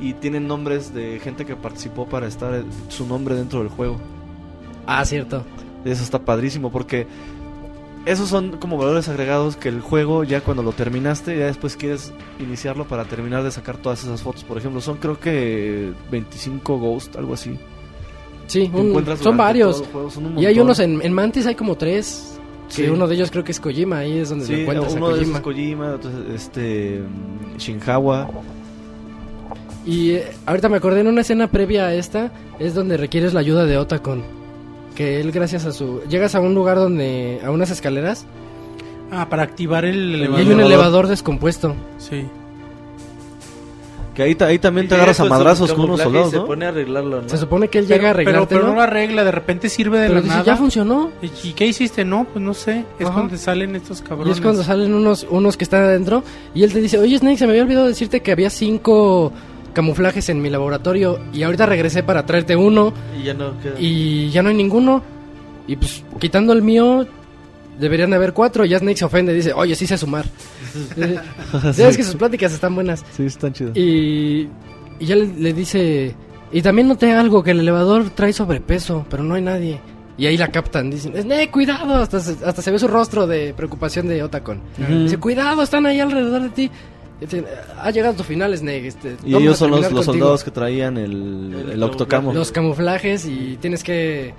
Y 0.00 0.14
tienen 0.14 0.46
nombres 0.46 0.94
de 0.94 1.18
gente 1.20 1.44
que 1.44 1.56
participó 1.56 2.06
para 2.06 2.26
estar 2.28 2.52
el- 2.54 2.66
su 2.88 3.06
nombre 3.06 3.34
dentro 3.34 3.60
del 3.60 3.68
juego. 3.68 3.96
Ah, 4.86 5.04
cierto. 5.04 5.44
Eso 5.84 6.02
está 6.04 6.20
padrísimo 6.20 6.70
porque 6.70 7.06
esos 8.06 8.28
son 8.28 8.56
como 8.58 8.76
valores 8.78 9.08
agregados 9.08 9.56
que 9.56 9.68
el 9.68 9.80
juego 9.80 10.24
ya 10.24 10.40
cuando 10.40 10.62
lo 10.62 10.72
terminaste, 10.72 11.38
ya 11.38 11.46
después 11.46 11.76
quieres 11.76 12.12
iniciarlo 12.40 12.86
para 12.86 13.04
terminar 13.04 13.42
de 13.44 13.50
sacar 13.50 13.76
todas 13.76 14.02
esas 14.02 14.22
fotos. 14.22 14.44
Por 14.44 14.58
ejemplo, 14.58 14.80
son 14.80 14.96
creo 14.98 15.18
que 15.20 15.92
25 16.10 16.78
Ghost, 16.78 17.16
algo 17.16 17.34
así. 17.34 17.58
Sí, 18.48 18.70
un- 18.74 19.04
son 19.18 19.36
varios. 19.36 19.82
juego, 19.92 20.10
son 20.10 20.38
Y 20.38 20.46
hay 20.46 20.58
unos 20.58 20.78
en, 20.80 21.00
en 21.00 21.12
Mantis, 21.12 21.46
hay 21.46 21.54
como 21.54 21.76
tres. 21.76 22.28
Sí. 22.68 22.82
Que 22.84 22.90
uno 22.90 23.06
de 23.06 23.14
ellos 23.14 23.30
creo 23.30 23.44
que 23.44 23.52
es 23.52 23.60
Kojima, 23.60 23.98
ahí 23.98 24.18
es 24.18 24.30
donde 24.30 24.46
Sí, 24.46 24.52
lo 24.52 24.58
encuentras 24.60 24.94
a 24.94 24.96
uno 24.96 25.08
de 25.10 25.18
Kojima. 25.18 25.36
es 25.38 25.42
Kojima, 25.44 25.92
otro 25.94 26.10
es 26.10 26.42
este 26.42 27.02
Shinjawa. 27.58 28.30
Y 29.84 30.12
eh, 30.12 30.32
ahorita 30.46 30.68
me 30.68 30.76
acordé 30.78 31.00
en 31.00 31.08
una 31.08 31.20
escena 31.22 31.48
previa 31.50 31.86
a 31.86 31.94
esta, 31.94 32.32
es 32.58 32.74
donde 32.74 32.96
requieres 32.96 33.34
la 33.34 33.40
ayuda 33.40 33.66
de 33.66 33.76
Otacon. 33.78 34.22
Que 34.96 35.20
él 35.20 35.32
gracias 35.32 35.64
a 35.64 35.72
su... 35.72 36.02
Llegas 36.08 36.34
a 36.34 36.40
un 36.40 36.54
lugar 36.54 36.76
donde... 36.76 37.40
a 37.44 37.50
unas 37.50 37.70
escaleras 37.70 38.26
Ah, 39.10 39.28
para 39.28 39.42
activar 39.42 39.84
el 39.84 39.96
y 40.10 40.14
elevador. 40.14 40.40
hay 40.46 40.52
un 40.52 40.60
elevador 40.60 41.06
descompuesto. 41.06 41.74
Sí. 41.98 42.24
Que 44.14 44.22
ahí, 44.22 44.36
ahí 44.40 44.58
también 44.58 44.84
Y 44.86 44.88
te 44.90 44.94
agarras 44.94 45.20
a 45.20 45.24
madrazos 45.24 45.72
con 45.72 45.86
unos 45.86 46.00
y 46.00 46.02
soldados, 46.02 46.30
se 46.30 46.36
¿no? 46.36 46.44
pone 46.46 46.66
a 46.66 46.68
arreglarlo, 46.68 47.22
¿no? 47.22 47.28
Se 47.30 47.38
supone 47.38 47.68
que 47.68 47.78
él 47.78 47.86
Pero, 47.88 47.96
llega 47.98 48.10
a 48.10 48.14
pero, 48.14 48.28
arreglártelo. 48.28 48.60
pero 48.60 48.70
no 48.70 48.76
lo 48.76 48.82
arregla, 48.82 49.24
de 49.24 49.32
repente 49.32 49.70
sirve 49.70 49.98
de 50.00 50.04
pero 50.08 50.14
la 50.16 50.20
dice, 50.20 50.34
nada. 50.34 50.44
ya 50.44 50.56
funcionó. 50.56 51.10
¿Y 51.22 51.48
y 51.48 51.52
qué 51.54 51.66
hiciste? 51.66 52.04
No, 52.04 52.24
pues 52.30 52.44
no 52.44 52.52
sé. 52.52 52.84
Es 52.98 53.06
Ajá. 53.06 53.14
cuando 53.14 53.36
salen 53.38 53.74
estos 53.74 54.00
Y 54.00 54.02
cabrones. 54.02 54.36
es 54.36 54.42
cuando 54.42 54.62
salen 54.62 54.92
unos, 54.92 55.26
unos 55.30 55.56
que 55.56 55.64
están 55.64 55.84
adentro 55.84 56.22
y 56.54 56.62
él 56.62 56.72
te 56.74 56.80
dice, 56.82 56.98
oye 56.98 57.16
Snake, 57.18 57.38
se 57.38 57.46
me 57.46 57.52
había 57.52 57.62
olvidado 57.62 57.86
decirte 57.86 58.20
que 58.20 58.32
había 58.32 58.50
cinco 58.50 59.32
camuflajes 59.72 60.28
en 60.28 60.40
mi 60.42 60.50
laboratorio 60.50 61.18
y 61.32 61.42
ahorita 61.42 61.66
regresé 61.66 62.02
para 62.02 62.24
traerte 62.26 62.56
uno 62.56 62.92
Y 63.18 63.24
ya 63.24 63.34
no 63.34 63.58
queda. 63.60 63.74
y 63.78 64.30
ya 64.30 64.42
no 64.42 64.48
hay 64.50 64.54
ninguno. 64.56 65.02
Y 65.66 65.76
pues 65.76 66.02
quitando 66.20 66.52
el 66.52 66.62
mío, 66.62 67.06
deberían 67.78 68.10
de 68.10 68.16
haber 68.16 68.32
cuatro. 68.32 68.64
Y 68.64 68.68
ya 68.70 68.78
Snake 68.78 68.96
se 68.96 69.04
ofende, 69.04 69.32
dice, 69.32 69.52
oye, 69.52 69.74
sí 69.74 69.86
sé 69.86 69.96
sumar. 69.98 70.24
Eh, 70.96 71.18
Sabes 71.74 71.96
que 71.96 72.02
sus 72.04 72.14
pláticas 72.16 72.52
están 72.52 72.74
buenas. 72.74 73.04
Sí, 73.16 73.24
están 73.26 73.52
chidos. 73.52 73.76
Y, 73.76 74.48
y 74.98 75.06
ya 75.06 75.16
le, 75.16 75.26
le 75.26 75.52
dice, 75.52 76.14
y 76.50 76.62
también 76.62 76.88
noté 76.88 77.12
algo, 77.12 77.42
que 77.42 77.50
el 77.50 77.60
elevador 77.60 78.10
trae 78.10 78.32
sobrepeso, 78.32 79.04
pero 79.10 79.22
no 79.22 79.34
hay 79.34 79.42
nadie. 79.42 79.80
Y 80.18 80.26
ahí 80.26 80.36
la 80.36 80.48
captan, 80.48 80.90
dicen, 80.90 81.14
Snake, 81.20 81.50
cuidado, 81.50 81.94
hasta 81.96 82.18
hasta 82.18 82.62
se 82.62 82.70
ve 82.70 82.78
su 82.78 82.86
rostro 82.88 83.26
de 83.26 83.54
preocupación 83.54 84.08
de 84.08 84.22
Otacon. 84.22 84.60
Dice, 84.88 85.18
cuidado, 85.18 85.62
están 85.62 85.84
ahí 85.86 86.00
alrededor 86.00 86.42
de 86.42 86.48
ti. 86.50 86.70
Ha 87.78 87.90
llegado 87.90 88.14
tu 88.14 88.22
final, 88.22 88.56
Snake. 88.56 88.86
Este, 88.86 89.16
Y 89.24 89.34
ellos 89.36 89.54
a 89.56 89.58
son 89.58 89.70
los, 89.70 89.80
los 89.80 89.88
contigo". 89.90 90.02
soldados 90.04 90.44
que 90.44 90.50
traían 90.50 90.96
el, 90.96 91.54
El 91.66 91.70
el 91.72 91.82
octocamo. 91.82 92.32
Los 92.32 92.52
camuflajes 92.52 93.26
y 93.26 93.56
tienes 93.60 93.82
que... 93.84 94.34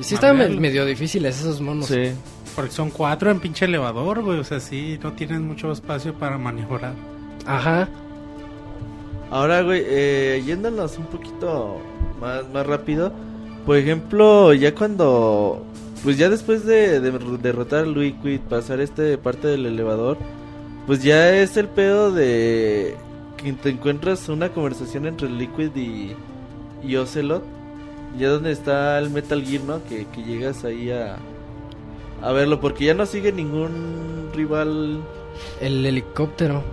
Sí 0.00 0.14
están 0.14 0.60
medio 0.60 0.84
difíciles 0.86 1.40
esos 1.40 1.60
monos. 1.60 1.86
Sí. 1.86 2.12
Porque 2.54 2.70
son 2.70 2.90
cuatro 2.90 3.30
en 3.30 3.40
pinche 3.40 3.64
elevador, 3.66 4.22
güey. 4.22 4.38
O 4.38 4.44
sea, 4.44 4.60
sí, 4.60 4.98
no 5.02 5.12
tienen 5.12 5.46
mucho 5.46 5.72
espacio 5.72 6.14
para 6.14 6.38
maniobrar. 6.38 6.94
Ajá. 7.46 7.88
Ahora, 9.30 9.62
güey, 9.62 9.82
eh, 9.86 10.42
yéndonos 10.44 10.98
un 10.98 11.06
poquito 11.06 11.78
más, 12.20 12.48
más 12.52 12.66
rápido. 12.66 13.12
Por 13.66 13.76
ejemplo, 13.76 14.52
ya 14.54 14.74
cuando. 14.74 15.64
Pues 16.02 16.16
ya 16.18 16.28
después 16.30 16.64
de, 16.64 17.00
de 17.00 17.10
derrotar 17.42 17.84
a 17.84 17.86
Liquid, 17.86 18.40
pasar 18.48 18.80
este 18.80 19.18
parte 19.18 19.48
del 19.48 19.66
elevador. 19.66 20.16
Pues 20.90 21.04
ya 21.04 21.36
es 21.36 21.56
el 21.56 21.68
pedo 21.68 22.10
de. 22.10 22.96
Que 23.36 23.52
te 23.52 23.68
encuentras 23.70 24.28
una 24.28 24.48
conversación 24.48 25.06
entre 25.06 25.28
Liquid 25.30 25.70
y. 25.76 26.16
Y 26.82 26.96
Ocelot. 26.96 27.44
Ya 28.18 28.28
donde 28.30 28.50
está 28.50 28.98
el 28.98 29.08
Metal 29.10 29.40
Gear, 29.44 29.62
¿no? 29.62 29.84
Que, 29.84 30.06
que 30.06 30.24
llegas 30.24 30.64
ahí 30.64 30.90
a. 30.90 31.16
A 32.22 32.32
verlo, 32.32 32.60
porque 32.60 32.86
ya 32.86 32.94
no 32.94 33.06
sigue 33.06 33.30
ningún 33.30 34.30
rival. 34.34 35.00
El 35.60 35.86
helicóptero. 35.86 36.64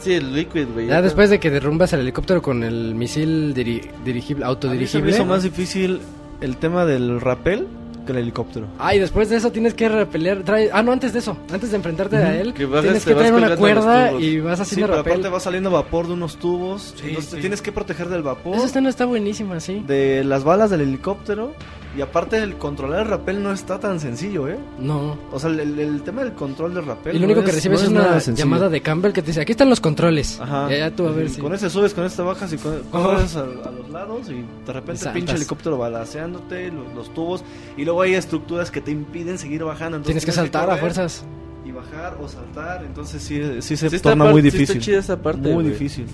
Sí, 0.00 0.14
el 0.14 0.34
Liquid, 0.34 0.66
güey. 0.74 0.88
Ya 0.88 1.00
después 1.00 1.30
de 1.30 1.38
que 1.38 1.48
derrumbas 1.50 1.92
el 1.92 2.00
helicóptero 2.00 2.42
con 2.42 2.64
el 2.64 2.96
misil 2.96 3.54
diri- 3.54 3.88
dirigible, 4.04 4.44
A 4.44 4.48
mí 4.48 4.54
se 4.56 4.66
me 4.66 4.68
autodirigible. 4.68 5.10
hizo 5.12 5.24
más 5.24 5.44
difícil 5.44 6.00
el 6.40 6.56
tema 6.56 6.84
del 6.86 7.20
rappel 7.20 7.68
que 8.04 8.12
el 8.12 8.18
helicóptero. 8.18 8.66
Ah, 8.78 8.94
y 8.94 8.98
después 8.98 9.28
de 9.28 9.36
eso 9.36 9.50
tienes 9.52 9.74
que 9.74 9.88
repeler. 9.88 10.44
trae- 10.44 10.70
Ah, 10.72 10.82
no, 10.82 10.92
antes 10.92 11.12
de 11.12 11.18
eso. 11.20 11.36
Antes 11.52 11.70
de 11.70 11.76
enfrentarte 11.76 12.16
a 12.16 12.34
él, 12.40 12.54
Que 12.54 12.66
bajas, 12.66 12.82
tienes 12.84 13.04
que 13.04 13.14
traer 13.14 13.32
una 13.34 13.56
cuerda 13.56 14.12
y 14.12 14.40
vas 14.40 14.58
Sí, 14.58 14.62
haciendo 14.62 14.86
pero 14.88 14.96
rappel. 14.98 15.12
aparte 15.12 15.28
va 15.28 15.40
saliendo 15.40 15.70
vapor 15.70 16.06
de 16.06 16.12
unos 16.14 16.36
tubos. 16.36 16.94
Sí, 16.96 17.08
entonces 17.08 17.30
sí. 17.32 17.40
tienes 17.40 17.62
que 17.62 17.72
proteger 17.72 18.08
del 18.08 18.22
vapor, 18.22 18.56
Esa 18.56 18.66
escena 18.66 18.88
está 18.88 19.04
buenísima, 19.06 19.60
sí. 19.60 19.82
de 19.86 20.22
las 20.24 20.44
balas 20.44 20.70
del 20.70 20.82
helicóptero. 20.82 21.52
Y 21.96 22.00
aparte 22.00 22.38
el 22.42 22.56
controlar 22.56 23.02
el 23.02 23.08
rappel 23.08 23.40
no 23.40 23.52
está 23.52 23.78
tan 23.78 24.00
sencillo, 24.00 24.48
¿eh? 24.48 24.58
No. 24.80 25.16
O 25.30 25.38
sea, 25.38 25.48
el, 25.50 25.78
el- 25.78 26.02
tema 26.02 26.22
del 26.24 26.32
control 26.32 26.74
del 26.74 26.84
rappel. 26.86 27.14
Y 27.14 27.18
lo 27.20 27.26
no 27.26 27.32
único 27.32 27.40
es- 27.40 27.46
que 27.46 27.52
recibes 27.52 27.80
no 27.82 27.84
es 27.86 27.90
una 28.08 28.20
sencillo. 28.20 28.36
llamada 28.46 28.68
de 28.68 28.80
Campbell 28.80 29.12
que 29.12 29.22
te 29.22 29.28
dice: 29.28 29.40
aquí 29.40 29.52
están 29.52 29.70
los 29.70 29.80
controles. 29.80 30.40
Ajá. 30.40 30.68
Ya, 30.70 30.78
ya 30.78 30.90
tú 30.90 31.06
a 31.06 31.12
ver 31.12 31.30
si. 31.30 31.40
Con 31.40 31.54
ese 31.54 31.70
subes, 31.70 31.94
con 31.94 32.04
este 32.04 32.22
bajas 32.22 32.52
y 32.52 32.56
con, 32.56 32.72
Ajá. 32.74 32.90
corres 32.90 33.36
a, 33.36 33.42
a 33.42 33.70
los 33.70 33.88
lados 33.90 34.28
y 34.28 34.44
de 34.66 34.72
repente 34.72 35.08
pinche 35.10 35.34
helicóptero 35.34 35.78
balaceándote, 35.78 36.72
los, 36.72 36.92
los 36.94 37.14
tubos. 37.14 37.44
Y 37.76 37.84
luego 37.84 38.02
hay 38.02 38.14
estructuras 38.14 38.70
que 38.72 38.80
te 38.80 38.90
impiden 38.90 39.38
seguir 39.38 39.62
bajando. 39.62 39.96
entonces 39.98 40.06
Tienes 40.06 40.24
que 40.26 40.32
saltar 40.32 40.64
a 40.64 40.66
correr. 40.66 40.80
fuerzas. 40.80 41.24
bajar 41.72 42.16
o 42.20 42.28
saltar, 42.28 42.84
entonces 42.84 43.20
sí, 43.22 43.40
sí 43.60 43.76
se 43.76 43.88
Sí 43.90 43.98
torna 44.00 44.24
muy 44.26 44.42
sí 44.42 44.48
está 44.48 44.58
difícil. 44.58 44.80
chida 44.82 44.98
esa 44.98 45.20
parte, 45.22 45.40
muy 45.42 45.54
güey. 45.54 45.66
difícil. 45.70 46.06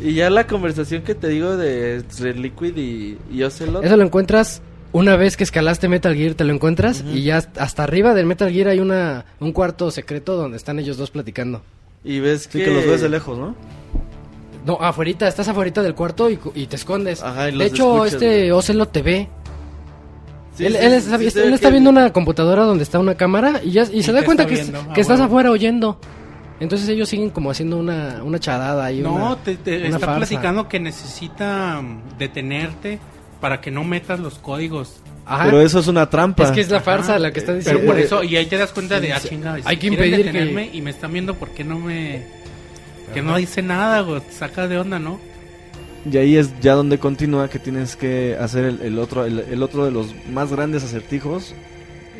Y 0.00 0.14
ya 0.14 0.30
la 0.30 0.46
conversación 0.46 1.02
que 1.02 1.14
te 1.14 1.28
digo 1.28 1.56
de 1.56 1.96
entre 1.96 2.34
Liquid 2.34 2.76
y, 2.76 3.18
y 3.32 3.42
Ocelot. 3.42 3.84
Eso 3.84 3.96
lo 3.96 4.04
encuentras 4.04 4.62
una 4.98 5.16
vez 5.16 5.36
que 5.36 5.44
escalaste 5.44 5.88
Metal 5.88 6.14
Gear, 6.14 6.34
te 6.34 6.44
lo 6.44 6.52
encuentras 6.52 7.00
Ujú. 7.00 7.10
y 7.16 7.22
ya 7.22 7.38
hasta- 7.56 7.82
arriba 7.84 8.14
del 8.14 8.26
Metal 8.26 8.50
Gear 8.52 8.68
hay 8.68 8.80
una 8.80 9.24
un 9.40 9.52
cuarto 9.52 9.90
secreto 9.90 10.36
donde 10.36 10.56
están 10.56 10.78
ellos 10.78 10.96
dos 10.96 11.10
platicando. 11.10 11.62
Y 12.04 12.20
ves 12.20 12.48
Sí, 12.50 12.58
que 12.62 12.70
los 12.70 12.86
ves 12.86 13.00
de 13.00 13.08
lejos, 13.08 13.38
¿no? 13.38 13.54
No, 14.66 14.78
afuerita, 14.80 15.26
estás 15.28 15.48
afuera 15.48 15.82
del 15.82 15.94
cuarto 15.94 16.28
y, 16.30 16.36
cu- 16.36 16.52
y 16.54 16.66
te 16.66 16.76
escondes. 16.76 17.22
Ajá, 17.22 17.48
y 17.48 17.52
los 17.52 17.58
de 17.60 17.66
hecho, 17.66 18.04
escuchas, 18.04 18.12
este 18.14 18.36
güey. 18.38 18.50
Ocelot 18.50 18.92
te 18.92 19.02
ve. 19.02 19.28
Sí, 20.54 20.66
él 20.66 20.72
sí, 20.72 20.78
él 20.80 20.90
sí, 20.90 20.96
está, 21.26 21.40
él 21.42 21.48
ve 21.50 21.54
está 21.54 21.68
que- 21.68 21.72
viendo 21.72 21.90
una 21.90 22.12
computadora 22.12 22.64
donde 22.64 22.82
está 22.84 22.98
una 22.98 23.14
cámara 23.14 23.60
y, 23.64 23.70
ya, 23.70 23.84
y 23.92 24.02
se 24.02 24.12
da 24.12 24.24
cuenta 24.24 24.42
está 24.42 24.54
que, 24.54 24.60
viendo, 24.62 24.80
que 24.92 25.00
ah, 25.00 25.00
estás 25.00 25.18
huevo. 25.20 25.24
afuera 25.26 25.50
oyendo. 25.50 25.98
Entonces 26.60 26.88
ellos 26.88 27.08
siguen 27.08 27.30
como 27.30 27.50
haciendo 27.52 27.76
una, 27.78 28.20
una 28.24 28.40
charada 28.40 28.90
y 28.90 29.00
No, 29.00 29.14
una, 29.14 29.36
te, 29.36 29.56
te 29.56 29.76
una 29.78 29.86
está 29.86 29.98
farsa. 30.00 30.16
platicando 30.16 30.68
que 30.68 30.80
necesita 30.80 31.80
mm, 31.80 32.18
detenerte 32.18 32.98
para 33.40 33.60
que 33.60 33.70
no 33.70 33.84
metas 33.84 34.20
los 34.20 34.34
códigos. 34.38 35.00
Ajá. 35.26 35.44
Pero 35.44 35.60
eso 35.60 35.78
es 35.78 35.86
una 35.88 36.08
trampa. 36.08 36.44
Es 36.44 36.50
que 36.52 36.60
es 36.62 36.70
la 36.70 36.80
farsa 36.80 37.12
Ajá. 37.12 37.18
la 37.18 37.32
que 37.32 37.40
está 37.40 37.52
Pero 37.52 37.58
diciendo. 37.60 37.86
por 37.86 37.98
eso, 38.00 38.22
y 38.24 38.36
ahí 38.36 38.46
te 38.46 38.56
das 38.56 38.72
cuenta 38.72 38.98
de, 39.00 39.12
ah, 39.12 39.20
Sí, 39.20 39.28
chinga, 39.28 39.58
hay 39.64 39.76
que 39.76 39.86
impedir 39.88 40.30
que- 40.32 40.70
y 40.72 40.80
me 40.82 40.90
están 40.90 41.12
viendo 41.12 41.34
porque 41.34 41.64
no 41.64 41.78
me... 41.78 42.22
Que 43.14 43.22
no 43.22 43.36
dice 43.36 43.62
nada, 43.62 44.00
güey, 44.02 44.20
te 44.20 44.32
saca 44.32 44.68
de 44.68 44.78
onda, 44.78 44.98
¿no? 44.98 45.18
Y 46.10 46.16
ahí 46.18 46.36
es 46.36 46.50
ya 46.60 46.74
donde 46.74 46.98
continúa 46.98 47.48
que 47.48 47.58
tienes 47.58 47.96
que 47.96 48.36
hacer 48.38 48.64
el, 48.64 48.80
el 48.82 48.98
otro 48.98 49.24
el, 49.24 49.40
el 49.40 49.62
otro 49.62 49.84
de 49.84 49.90
los 49.90 50.08
más 50.30 50.50
grandes 50.50 50.84
acertijos. 50.84 51.54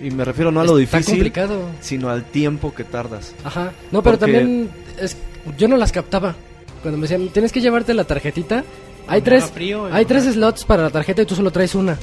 Y 0.03 0.11
me 0.11 0.25
refiero 0.25 0.51
no 0.51 0.61
a 0.61 0.65
lo 0.65 0.79
Está 0.79 0.97
difícil, 0.99 1.15
complicado. 1.17 1.63
sino 1.81 2.09
al 2.09 2.25
tiempo 2.25 2.75
que 2.75 2.85
tardas. 2.85 3.35
Ajá. 3.45 3.73
No, 3.93 4.03
pero 4.03 4.19
Porque- 4.19 4.33
también 4.33 4.71
es, 5.01 5.17
yo 5.59 5.69
no 5.69 5.77
las 5.77 5.93
captaba. 5.93 6.35
Cuando 6.83 6.99
me 6.99 7.03
decían, 7.09 7.29
tienes 7.29 7.53
que 7.53 7.61
llevarte 7.61 7.93
la 7.95 8.05
tarjetita. 8.05 8.65
Hay 9.09 9.23
tres, 9.23 9.51
frío, 9.51 9.89
hay 9.93 10.05
tres 10.05 10.25
slots 10.25 10.65
para 10.65 10.83
la 10.85 10.91
tarjeta 10.91 11.23
y 11.23 11.27
tú 11.27 11.35
solo 11.35 11.51
traes 11.51 11.75
una. 11.75 11.99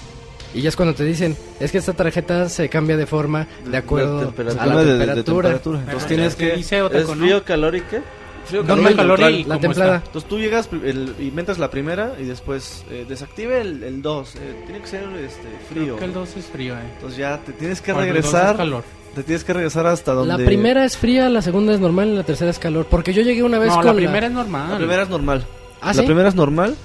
Y 0.54 0.62
ya 0.62 0.70
es 0.70 0.76
cuando 0.76 0.96
te 0.96 1.04
dicen, 1.04 1.36
es 1.60 1.72
que 1.72 1.78
esta 1.80 1.94
tarjeta 1.94 2.48
se 2.50 2.70
cambia 2.70 2.96
de 2.96 3.06
forma 3.06 3.46
de 3.66 3.76
acuerdo 3.78 4.20
temperatura. 4.28 4.64
a 4.64 4.66
la 4.68 4.76
de- 4.78 4.86
de 4.86 4.92
temperatura. 5.00 5.50
temperatura. 5.50 5.80
Entonces 5.80 6.08
tienes 6.08 6.36
que 6.36 6.56
dice 6.56 6.80
¿Es 6.94 7.06
frío, 7.10 7.44
calor 7.44 7.76
y 7.76 7.82
qué? 7.82 8.02
frío, 8.46 8.62
No, 8.64 8.68
calor 8.76 8.92
y 8.92 8.96
calor 8.96 9.20
y 9.32 9.44
La 9.44 9.60
templada. 9.60 9.96
está. 9.98 10.06
Entonces 10.08 10.30
tú 10.30 10.40
llegas 10.40 10.70
el, 10.72 11.14
y 11.20 11.32
metes 11.32 11.58
la 11.60 11.70
primera 11.70 12.14
y 12.20 12.24
después 12.24 12.86
eh, 12.90 13.06
desactive 13.08 13.60
el 13.62 14.02
2. 14.02 14.34
tiene 14.66 14.80
que 14.82 14.88
ser 14.88 15.04
este, 15.26 15.48
frío. 15.70 15.86
Creo 15.86 15.98
que 15.98 16.06
el 16.06 16.14
2 16.14 16.38
es 16.38 16.46
frío, 16.46 16.76
eh. 16.76 16.82
Entonces 16.96 17.18
ya 17.20 17.38
te 17.46 17.52
tienes 17.52 17.82
que 17.82 17.92
Cuando 17.92 18.14
regresar. 18.14 18.56
calor. 18.56 18.84
Te 19.14 19.24
tienes 19.24 19.44
que 19.44 19.54
regresar 19.54 19.88
hasta 19.88 20.14
donde. 20.14 20.38
La 20.38 20.46
primera 20.46 20.86
es 20.86 20.96
fría, 20.98 21.28
la 21.30 21.42
segunda 21.42 21.74
es 21.74 21.80
normal 21.82 22.10
y 22.10 22.16
la 22.16 22.24
tercera 22.24 22.52
es 22.52 22.60
calor. 22.60 22.86
Porque 22.90 23.14
yo 23.14 23.22
llegué 23.24 23.44
una 23.44 23.60
vez 23.60 23.70
No, 23.70 23.76
con 23.78 23.86
la 23.88 23.94
primera 23.94 24.28
es 24.28 24.34
normal. 24.34 24.70
La 24.72 24.78
primera 24.78 25.04
es 25.04 25.10
normal. 25.10 25.46
¿Ah, 25.82 25.88
la 25.88 25.94
sí? 25.94 26.02
primera 26.04 26.30
es 26.30 26.36
normal 26.36 26.76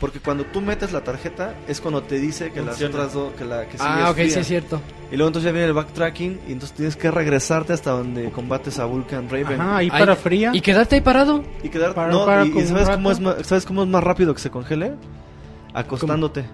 porque 0.00 0.18
cuando 0.18 0.44
tú 0.46 0.60
metes 0.62 0.92
la 0.92 1.02
tarjeta 1.04 1.54
es 1.68 1.80
cuando 1.80 2.02
te 2.02 2.18
dice 2.18 2.50
que 2.50 2.62
Funciona. 2.62 2.96
las 2.96 3.06
otras 3.06 3.12
dos 3.12 3.32
que 3.34 3.44
la 3.44 3.66
que 3.66 3.72
sigue 3.72 3.84
Ah, 3.86 4.00
es 4.04 4.08
ok, 4.10 4.14
fría. 4.16 4.30
sí 4.30 4.38
es 4.40 4.46
cierto. 4.46 4.80
Y 5.12 5.16
luego 5.16 5.28
entonces 5.28 5.44
ya 5.48 5.52
viene 5.52 5.66
el 5.66 5.72
backtracking 5.74 6.40
y 6.48 6.52
entonces 6.52 6.74
tienes 6.76 6.96
que 6.96 7.10
regresarte 7.10 7.72
hasta 7.74 7.90
donde 7.90 8.30
combates 8.30 8.78
a 8.78 8.86
Vulcan 8.86 9.28
Raven. 9.28 9.60
Ajá, 9.60 9.76
ahí 9.76 9.90
Ay, 9.92 10.00
para 10.00 10.16
fría. 10.16 10.50
¿Y 10.54 10.60
quedarte 10.62 10.94
ahí 10.96 11.00
parado? 11.02 11.44
Y 11.62 11.68
quedar 11.68 11.94
Para- 11.94 12.10
no, 12.12 12.24
para 12.24 12.44
y, 12.44 12.48
y 12.48 12.50
con 12.52 12.62
un 12.62 12.68
sabes 12.68 12.88
cómo 12.88 13.08
rato. 13.10 13.12
es 13.12 13.20
más, 13.38 13.46
sabes 13.46 13.66
cómo 13.66 13.82
es 13.82 13.88
más 13.88 14.02
rápido 14.02 14.34
que 14.34 14.40
se 14.40 14.50
congele? 14.50 14.94
Acostándote. 15.74 16.44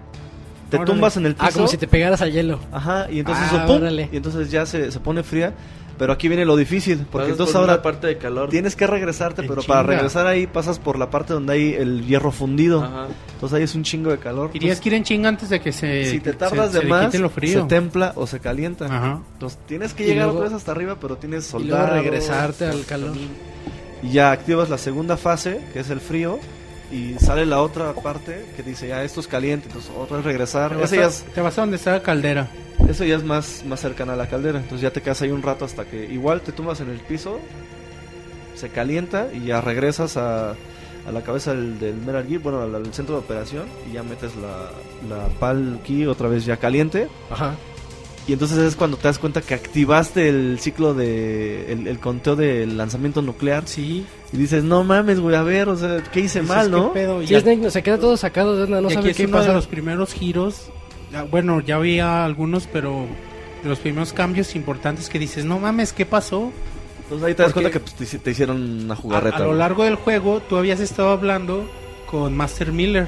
Te 0.69 0.75
Órale. 0.77 0.91
tumbas 0.91 1.15
en 1.17 1.25
el 1.27 1.33
piso. 1.35 1.45
Ah, 1.47 1.51
como 1.53 1.67
si 1.67 1.77
te 1.77 1.87
pegaras 1.87 2.21
al 2.21 2.31
hielo. 2.33 2.59
Ajá, 2.71 3.07
y 3.09 3.19
entonces 3.19 3.45
Ah, 3.51 3.55
eso, 3.55 3.65
¡pum! 3.67 3.77
órale. 3.77 4.09
y 4.11 4.17
entonces 4.17 4.51
ya 4.51 4.65
se, 4.65 4.91
se 4.91 4.99
pone 4.99 5.23
fría, 5.23 5.53
pero 5.97 6.13
aquí 6.13 6.27
viene 6.27 6.45
lo 6.45 6.55
difícil, 6.55 6.99
porque 6.99 7.25
Pasas 7.25 7.29
entonces 7.31 7.53
por 7.53 7.61
ahora 7.61 7.73
una 7.73 7.81
parte 7.81 8.07
de 8.07 8.17
calor. 8.17 8.49
tienes 8.49 8.75
que 8.75 8.85
regresarte, 8.87 9.41
En 9.41 9.47
pero 9.47 9.61
para 9.63 9.81
chinga. 9.81 9.93
regresar 9.95 10.27
ahí 10.27 10.47
pasas 10.47 10.79
por 10.79 10.97
la 10.99 11.09
parte 11.09 11.33
donde 11.33 11.53
hay 11.53 11.73
el 11.73 12.05
hierro 12.05 12.31
fundido. 12.31 12.83
Ajá. 12.83 13.07
Entonces 13.33 13.57
ahí 13.57 13.63
es 13.63 13.75
un 13.75 13.83
chingo 13.83 14.09
de 14.11 14.17
calor. 14.17 14.51
Y 14.53 14.59
tienes 14.59 14.79
que 14.79 14.89
ir 14.89 14.95
en 14.95 15.03
chinga 15.03 15.29
antes 15.29 15.49
de 15.49 15.59
que 15.59 15.71
se. 15.71 16.05
si 16.11 16.19
te 16.19 16.31
se- 16.31 16.37
tardas 16.37 16.71
se 16.71 16.77
de 16.79 16.83
le 16.85 16.89
más, 16.89 17.05
quite 17.07 17.19
lo 17.19 17.29
frío. 17.29 17.61
se 17.61 17.67
templa 17.67 18.13
o 18.15 18.25
se 18.27 18.39
calienta. 18.39 18.85
Ajá. 18.85 19.21
Entonces 19.33 19.59
tienes 19.67 19.93
que 19.93 20.03
Y 20.03 20.07
llegar 20.07 20.25
luego- 20.25 20.39
otra 20.39 20.49
vez 20.49 20.57
hasta 20.57 20.71
arriba, 20.71 20.97
pero 21.01 21.17
tienes 21.17 21.47
Y 21.49 21.51
luego 21.63 21.69
soldados. 21.77 22.03
regresarte 22.03 22.65
al 22.65 22.85
calor. 22.85 23.11
Y 24.03 24.11
ya 24.11 24.31
activas 24.31 24.69
la 24.69 24.77
segunda 24.77 25.17
fase, 25.17 25.59
que 25.73 25.79
es 25.79 25.89
el 25.89 25.99
frío, 25.99 26.39
y 26.91 27.15
sale 27.19 27.45
la 27.45 27.61
otra 27.61 27.93
parte 27.93 28.45
que 28.55 28.63
dice, 28.63 28.87
ya 28.87 29.03
esto 29.03 29.19
es 29.19 29.27
caliente, 29.27 29.67
entonces 29.67 29.91
otra 29.97 30.17
vez 30.17 30.25
regresar. 30.25 30.71
Te 30.71 30.77
vas, 30.77 30.85
Ese 30.85 30.97
ya 30.97 31.05
a, 31.05 31.09
es, 31.09 31.23
te 31.33 31.41
vas 31.41 31.57
a 31.57 31.61
donde 31.61 31.77
está 31.77 31.91
la 31.91 32.01
caldera. 32.03 32.49
eso 32.87 33.03
ya 33.03 33.15
es 33.15 33.23
más, 33.23 33.63
más 33.67 33.79
cercana 33.79 34.13
a 34.13 34.15
la 34.15 34.27
caldera, 34.29 34.59
entonces 34.59 34.81
ya 34.81 34.91
te 34.91 35.01
quedas 35.01 35.21
ahí 35.21 35.31
un 35.31 35.41
rato 35.43 35.65
hasta 35.65 35.85
que 35.85 36.05
igual 36.05 36.41
te 36.41 36.51
tumbas 36.51 36.79
en 36.81 36.89
el 36.89 36.99
piso, 36.99 37.39
se 38.55 38.69
calienta 38.69 39.27
y 39.33 39.45
ya 39.45 39.61
regresas 39.61 40.17
a, 40.17 40.51
a 40.51 41.11
la 41.11 41.21
cabeza 41.21 41.51
del, 41.53 41.79
del 41.79 41.95
Metal 41.95 42.25
Gear, 42.27 42.41
bueno, 42.41 42.61
al, 42.61 42.73
al 42.73 42.93
centro 42.93 43.15
de 43.15 43.21
operación, 43.21 43.65
y 43.89 43.93
ya 43.93 44.03
metes 44.03 44.31
la, 44.35 44.71
la 45.07 45.27
PAL 45.39 45.79
key 45.85 46.05
otra 46.05 46.27
vez 46.27 46.45
ya 46.45 46.57
caliente. 46.57 47.07
Ajá. 47.29 47.55
Y 48.27 48.33
entonces 48.33 48.57
es 48.57 48.75
cuando 48.75 48.97
te 48.97 49.03
das 49.07 49.19
cuenta 49.19 49.39
que 49.41 49.53
activaste 49.53 50.27
el 50.27 50.59
ciclo 50.59 50.93
de. 50.93 51.71
el, 51.71 51.87
el 51.87 51.97
conteo 51.99 52.35
del 52.35 52.75
lanzamiento 52.75 53.21
nuclear. 53.21 53.63
Sí. 53.67 54.05
Y 54.33 54.37
dices, 54.37 54.63
no 54.63 54.83
mames, 54.83 55.19
güey, 55.21 55.35
a 55.35 55.43
ver, 55.43 55.69
o 55.69 55.75
sea, 55.77 56.03
¿qué 56.11 56.19
hice 56.19 56.41
Dices, 56.41 56.55
mal, 56.55 56.65
¿qué 56.65 56.71
no? 56.71 56.93
pedo? 56.93 57.21
Y 57.21 57.27
Sí, 57.27 57.39
Snake 57.39 57.71
se 57.71 57.81
queda 57.83 57.97
todo 57.97 58.17
sacado 58.17 58.57
de 58.57 58.63
onda, 58.63 58.81
no 58.81 58.89
y 58.89 58.93
sabe 58.93 59.13
qué 59.13 59.25
uno 59.25 59.37
de 59.37 59.43
pasa. 59.43 59.53
los 59.53 59.67
primeros 59.67 60.13
giros. 60.13 60.69
Bueno, 61.31 61.61
ya 61.61 61.77
había 61.77 62.25
algunos, 62.25 62.67
pero 62.67 63.05
de 63.63 63.69
los 63.69 63.79
primeros 63.79 64.11
cambios 64.11 64.55
importantes 64.55 65.07
que 65.09 65.17
dices, 65.19 65.45
no 65.45 65.59
mames, 65.59 65.93
¿qué 65.93 66.05
pasó? 66.05 66.51
Entonces 67.03 67.25
ahí 67.27 67.33
te 67.35 67.43
das 67.43 67.53
Porque- 67.53 67.69
cuenta 67.71 67.71
que 67.71 67.79
pues, 67.79 67.93
te, 67.95 68.03
hici- 68.17 68.21
te 68.21 68.31
hicieron 68.31 68.61
una 68.83 68.93
A, 68.93 68.97
jugarreta. 68.97 69.37
a 69.37 69.39
lo 69.39 69.45
güey. 69.47 69.57
largo 69.59 69.83
del 69.85 69.95
juego, 69.95 70.41
tú 70.41 70.57
habías 70.57 70.81
estado 70.81 71.09
hablando 71.11 71.65
con 72.05 72.35
Master 72.35 72.73
Miller. 72.73 73.07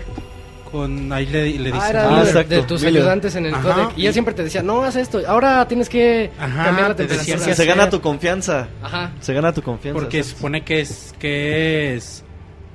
Con 0.72 1.12
ahí 1.12 1.26
le, 1.26 1.58
le 1.60 1.70
Ah, 1.72 1.74
dice, 1.76 1.90
era 1.90 2.10
Ah, 2.10 2.22
de- 2.24 2.28
exacto, 2.30 2.56
de 2.56 2.64
tus 2.64 2.84
Miller. 2.84 3.02
ayudantes 3.02 3.36
en 3.36 3.46
el 3.48 3.54
Ajá, 3.56 3.74
codec. 3.74 3.98
Y 3.98 4.02
y- 4.04 4.08
él 4.08 4.14
siempre 4.14 4.34
te 4.34 4.44
decía, 4.44 4.62
no, 4.62 4.84
haz 4.84 4.96
esto. 4.96 5.22
Ahora 5.28 5.68
tienes 5.68 5.90
que 5.90 6.32
Ajá, 6.40 6.64
cambiar 6.66 6.90
la 6.90 6.96
te 6.96 7.04
decía 7.04 7.18
temperatura. 7.20 7.46
que 7.48 7.56
se 7.56 7.66
gana 7.66 7.90
tu 7.90 8.02
confianza. 8.02 8.68
Ajá. 8.84 9.12
Se 9.22 9.34
gana 9.34 9.54
tu 9.54 9.62
confianza. 9.62 10.00
porque 10.00 10.24
sea, 10.24 10.34
supone 10.36 10.64
que 10.64 10.82
es 10.82 11.14
que 11.20 11.96
es 11.96 12.24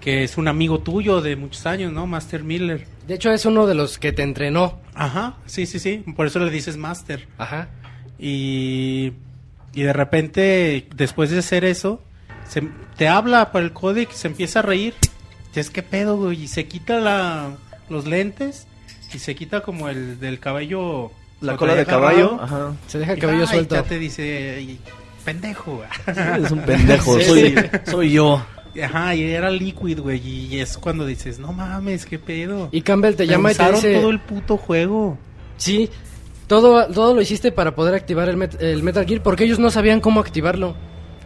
que 0.01 0.23
es 0.25 0.37
un 0.37 0.49
amigo 0.49 0.81
tuyo 0.81 1.23
de 1.23 1.35
muchos 1.37 1.65
años, 1.67 1.91
¿no? 1.93 2.07
Master 2.07 2.45
Miller. 2.45 2.87
De 3.07 3.15
hecho, 3.15 3.31
es 3.33 3.47
uno 3.47 3.67
de 3.67 3.75
los 3.75 3.99
que 3.99 4.13
te 4.13 4.23
entrenó. 4.23 4.79
Ajá, 4.95 5.37
sí, 5.47 5.65
sí, 5.67 5.79
sí. 5.79 6.05
Por 6.17 6.27
eso 6.27 6.39
le 6.41 6.51
dices 6.51 6.77
Master. 6.77 7.27
Ajá. 7.39 7.69
Y, 8.19 9.13
y 9.73 9.83
de 9.83 9.93
repente, 9.93 10.87
después 10.95 11.31
de 11.31 11.39
hacer 11.39 11.65
eso, 11.65 12.03
se, 12.49 12.63
te 12.97 13.09
habla 13.09 13.51
por 13.53 13.63
el 13.63 13.73
códec, 13.73 14.11
se 14.13 14.29
empieza 14.29 14.59
a 14.59 14.63
reír. 14.63 14.95
Es 15.55 15.71
que 15.71 15.83
pedo, 15.83 16.17
güey. 16.17 16.43
Y 16.45 16.49
se 16.49 16.67
quita 16.67 16.99
la, 16.99 17.51
los 17.89 18.07
lentes 18.07 18.67
y 19.13 19.19
se 19.19 19.35
quita 19.35 19.61
como 19.63 19.89
el 19.89 20.19
del 20.21 20.39
cabello. 20.41 21.11
la 21.41 21.57
cola 21.57 21.75
de 21.75 21.85
caballo. 21.87 22.39
Ajá. 22.41 22.73
Se 22.87 22.99
deja 22.99 23.13
el 23.13 23.19
cabello 23.19 23.47
suelto. 23.47 23.75
Ya 23.75 23.83
te 23.83 23.99
dice, 23.99 24.55
"Ay, 24.59 24.79
pendejo. 25.25 25.77
güey". 25.77 25.89
Eres 26.37 26.51
un 26.51 26.61
pendejo. 26.61 27.19
Sí, 27.19 27.25
soy, 27.25 27.41
sí. 27.51 27.55
soy 27.91 28.11
yo. 28.13 28.45
Ajá, 28.83 29.15
y 29.15 29.23
era 29.23 29.51
Liquid, 29.51 30.01
güey. 30.01 30.19
Y 30.27 30.59
es 30.59 30.77
cuando 30.79 31.07
dices, 31.07 31.39
no 31.39 31.53
mames, 31.53 32.07
qué 32.07 32.19
pedo. 32.19 32.69
Y 32.73 32.83
Campbell 32.83 33.15
te 33.15 33.27
llama 33.27 33.53
y 33.53 33.55
te 33.55 33.71
dice, 33.73 33.95
todo 33.95 34.11
el 34.11 34.19
puto 34.21 34.57
juego. 34.57 35.17
sí, 35.59 35.89
todo, 36.49 36.87
todo 36.89 37.15
lo 37.15 37.23
hiciste 37.23 37.53
para 37.53 37.75
poder 37.75 37.95
activar 37.95 38.29
el, 38.29 38.37
Met- 38.37 38.61
el 38.61 38.83
Metal 38.83 39.07
Gear 39.07 39.23
porque 39.23 39.45
ellos 39.45 39.59
no 39.61 39.71
sabían 39.71 40.01
cómo 40.01 40.19
activarlo. 40.21 40.75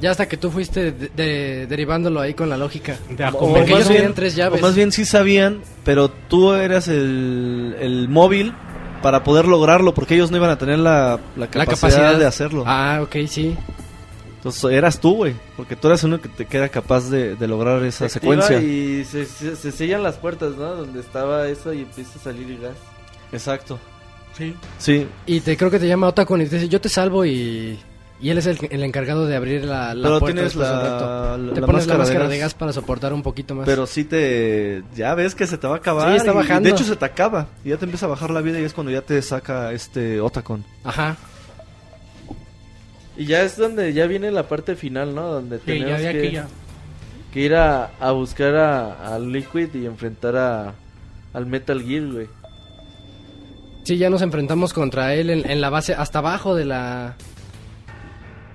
Ya 0.01 0.11
hasta 0.13 0.29
que 0.29 0.37
tú 0.37 0.51
fuiste 0.51 0.93
de- 0.93 1.09
de- 1.09 1.67
derivándolo 1.67 2.21
ahí 2.21 2.35
con 2.35 2.49
la 2.49 2.57
lógica. 2.57 2.97
De. 3.11 3.31
Porque 3.33 3.73
ellos 3.73 3.89
bien- 3.89 4.15
tres 4.15 4.37
llaves. 4.37 4.61
o 4.61 4.63
más 4.67 4.75
bien 4.75 4.93
sí 4.93 5.05
sabían, 5.05 5.61
pero 5.85 6.09
tú 6.09 6.53
eras 6.53 6.87
el, 6.89 7.75
el 7.81 8.09
móvil 8.09 8.55
para 9.03 9.25
poder 9.25 9.47
lograrlo, 9.47 9.95
porque 9.95 10.15
ellos 10.15 10.31
no 10.31 10.37
iban 10.37 10.51
a 10.51 10.59
tener 10.59 10.79
la, 10.79 11.19
la, 11.37 11.47
capacidad, 11.49 11.59
la 11.59 11.67
capacidad 11.67 12.19
de 12.19 12.27
hacerlo. 12.27 12.65
Ah, 12.67 13.01
ok, 13.03 13.17
sí. 13.29 13.57
Entonces 14.37 14.71
eras 14.71 15.01
tú, 15.01 15.17
güey, 15.17 15.35
porque 15.57 15.75
tú 15.75 15.89
eras 15.89 16.05
uno 16.05 16.21
que 16.21 16.29
te 16.29 16.47
queda 16.47 16.69
capaz 16.69 17.11
de, 17.11 17.35
de 17.35 17.49
lograr 17.49 17.83
esa 17.83 18.09
Se 18.09 18.21
secuencia. 18.21 18.61
Y 18.61 19.05
se, 19.05 19.27
se, 19.27 19.57
se 19.57 19.73
sellan 19.73 20.05
las 20.05 20.17
puertas, 20.17 20.53
¿no? 20.57 20.77
Donde 20.77 21.01
estaba 21.01 21.49
eso 21.49 21.73
y 21.73 21.83
empieza 21.83 22.19
a 22.21 22.23
salir 22.23 22.49
el 22.49 22.61
gas. 22.61 22.77
Exacto. 23.33 23.81
Sí. 24.37 24.55
Sí, 24.79 25.07
Y 25.27 25.41
te 25.41 25.57
creo 25.57 25.71
que 25.73 25.81
te 25.81 25.89
llama 25.89 26.07
Otacon 26.07 26.41
y 26.41 26.47
te 26.47 26.55
dice, 26.57 26.69
yo 26.69 26.81
te 26.81 26.89
salvo 26.89 27.25
y... 27.25 27.77
Y 28.21 28.31
él 28.31 28.39
es 28.39 28.47
el, 28.47 28.59
el 28.71 28.83
encargado 28.83 29.27
de 29.27 29.37
abrir 29.37 29.65
la, 29.65 29.95
la 29.95 30.09
pero 30.09 30.19
puerta 30.19 30.35
tienes 30.35 30.57
la, 30.57 31.37
la- 31.39 31.55
Te 31.55 31.61
la 31.61 31.67
pones 31.67 31.87
la 31.87 31.95
máscara, 31.95 31.99
máscara 31.99 32.25
de 32.25 32.31
de 32.35 32.39
gas. 32.41 32.47
gas 32.47 32.55
para 32.55 32.73
soportar 32.73 33.13
un 33.13 33.23
poquito 33.23 33.55
más. 33.55 33.65
Pero 33.65 33.87
sí 33.87 34.05
te... 34.05 34.83
Ya 34.97 35.15
ves 35.15 35.37
que 35.37 35.47
se 35.47 35.57
te 35.57 35.69
va 35.69 35.75
a 35.75 35.77
acabar. 35.79 36.11
Sí, 36.11 36.17
está 36.17 36.31
y- 36.33 36.35
y 36.35 36.37
bajando. 36.37 36.69
de 36.69 36.75
hecho 36.75 36.83
se 36.85 36.97
te 36.97 37.05
acaba. 37.05 37.47
Y 37.65 37.69
ya 37.69 37.77
te 37.77 37.85
empieza 37.85 38.07
a 38.07 38.09
bajar 38.09 38.31
la 38.31 38.41
vida 38.41 38.59
y 38.59 38.65
es 38.65 38.73
cuando 38.75 38.91
ya 38.91 39.03
te 39.03 39.23
saca 39.23 39.73
este 39.73 40.21
Otacon. 40.21 40.65
Ajá. 40.83 41.17
Y 43.17 43.27
ya 43.27 43.43
es 43.43 43.57
donde 43.57 43.93
ya 43.93 44.07
viene 44.07 44.31
la 44.31 44.49
parte 44.49 44.75
final, 44.77 45.15
¿no? 45.15 45.27
Donde 45.29 45.59
Sí, 45.59 45.63
tenemos 45.67 46.01
ya 46.03 46.09
de 46.09 46.21
que, 46.21 46.31
ya. 46.33 46.47
que 47.33 47.41
ir 47.41 47.55
a, 47.55 47.91
a 48.01 48.11
buscar 48.13 48.55
a, 48.57 49.15
a 49.15 49.19
Liquid 49.19 49.75
y 49.75 49.87
enfrentar 49.87 50.37
a, 50.37 50.75
al 51.35 51.47
Metal 51.47 51.83
Gear, 51.83 52.07
güey. 52.07 52.27
Sí, 53.85 53.97
ya 53.97 54.11
nos 54.11 54.23
enfrentamos 54.23 54.73
contra 54.73 55.15
él 55.15 55.31
en, 55.31 55.51
en 55.51 55.61
la 55.61 55.71
base, 55.71 55.95
hasta 55.95 56.19
abajo 56.19 56.55
de 56.55 56.65
la... 56.65 57.15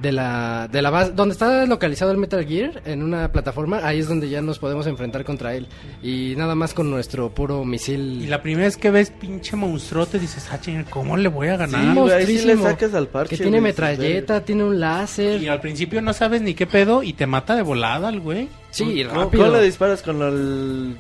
de 0.04 0.12
la, 0.12 0.68
de 0.70 0.82
la 0.82 0.90
base, 0.90 1.14
donde 1.14 1.32
está 1.32 1.66
localizado 1.66 2.12
el 2.12 2.18
Metal 2.18 2.46
Gear, 2.46 2.82
en 2.86 3.02
una 3.02 3.32
plataforma, 3.32 3.80
ahí 3.84 4.00
es 4.00 4.08
donde 4.10 4.28
ya 4.28 4.42
nos 4.42 4.60
podemos 4.60 4.86
enfrentar 4.86 5.24
contra 5.24 5.56
él. 5.56 5.66
Y 6.04 6.34
nada 6.36 6.56
más 6.56 6.74
con 6.74 6.92
nuestro 6.92 7.30
puro 7.34 7.64
misil. 7.64 8.22
Y 8.22 8.28
la 8.28 8.42
primera 8.42 8.66
vez 8.68 8.76
que 8.76 8.92
ves 8.92 9.12
pinche 9.12 9.56
monstruote 9.56 10.20
dices, 10.20 10.50
ah, 10.52 10.60
¿cómo 10.90 11.16
le 11.16 11.30
voy 11.30 11.48
a 11.48 11.56
ganar? 11.56 11.96
Sí, 11.96 12.12
ahí 12.12 12.26
sí 12.38 12.46
le 12.46 12.58
sacas 12.58 12.94
al 12.94 13.08
parche, 13.08 13.38
Que 13.38 13.42
tiene 13.42 13.62
metralleta, 13.62 14.44
tiene 14.44 14.66
un 14.66 14.78
láser. 14.78 15.42
Y 15.42 15.48
al 15.48 15.62
principio 15.62 16.02
no 16.02 16.12
sabes 16.12 16.42
ni 16.42 16.54
qué 16.54 16.68
pedo 16.68 17.02
y 17.02 17.14
te 17.14 17.26
mata 17.26 17.56
de 17.56 17.62
volada 17.62 18.10
el 18.10 18.20
güey. 18.20 18.50
Sí, 18.72 19.06
¿Cómo, 19.08 19.24
rápido. 19.24 19.46
cómo 19.46 19.56
le 19.58 19.64
disparas 19.64 20.02
con 20.02 20.22
el, 20.22 20.98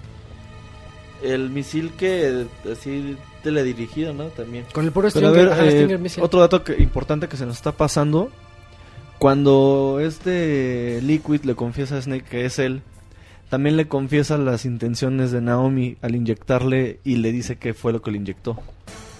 el 1.23 1.49
misil 1.49 1.91
que 1.97 2.45
así 2.71 3.17
teledirigido, 3.43 4.13
no? 4.13 4.25
También. 4.27 4.63
Con 4.73 4.85
el 4.85 4.91
puro 4.93 5.09
Stinger, 5.09 5.31
ver, 5.33 5.49
ajá, 5.49 5.65
eh, 5.65 5.71
Stinger 5.71 6.23
otro 6.23 6.39
dato 6.39 6.63
que- 6.63 6.81
importante 6.81 7.27
que 7.27 7.35
se 7.35 7.45
nos 7.45 7.57
está 7.57 7.73
pasando. 7.73 8.31
Cuando 9.27 10.01
este 10.01 10.99
Liquid 11.01 11.43
le 11.45 11.55
confiesa 11.55 11.95
a 11.97 12.01
Snake 12.01 12.25
que 12.29 12.43
es 12.43 12.59
él, 12.59 12.81
también 13.49 13.77
le 13.77 13.87
confiesa 13.87 14.37
las 14.37 14.65
intenciones 14.65 15.31
de 15.31 15.39
Naomi 15.39 15.95
al 16.01 16.13
inyectarle 16.15 16.99
y 17.05 17.15
le 17.15 17.31
dice 17.31 17.55
que 17.55 17.73
fue 17.73 17.93
lo 17.93 18.01
que 18.01 18.11
le 18.11 18.17
inyectó. 18.17 18.57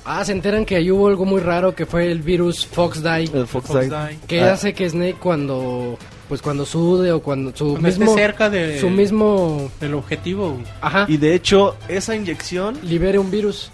Ah, 0.04 0.26
se 0.26 0.34
enteran 0.34 0.66
que 0.66 0.76
ahí 0.76 0.92
hubo 0.92 1.08
algo 1.08 1.24
muy 1.24 1.40
raro 1.40 1.74
que 1.74 1.86
fue 1.86 2.12
el 2.12 2.22
virus 2.22 2.66
Fox 2.68 3.02
Die. 3.02 3.30
El 3.34 3.48
Fox 3.48 3.68
Fox 3.70 3.90
Die. 3.90 3.96
Die. 4.10 4.18
Que 4.28 4.42
Ah. 4.42 4.52
hace 4.52 4.74
que 4.74 4.90
Snake 4.90 5.16
cuando 5.22 5.98
pues 6.28 6.42
cuando 6.42 6.66
sude 6.66 7.14
o 7.14 7.22
cuando 7.22 7.56
su 7.56 7.70
Cuando 7.72 7.88
esté 7.88 8.00
mismo 8.02 8.14
cerca 8.18 8.50
de- 8.50 8.82
su 8.82 8.90
mismo 8.90 9.72
del 9.80 9.94
objetivo. 9.94 10.58
ajá 10.82 11.06
Y 11.08 11.16
de 11.16 11.34
hecho, 11.34 11.78
esa 11.88 12.14
inyección 12.14 12.78
libere 12.84 13.20
un 13.20 13.32
virus. 13.32 13.72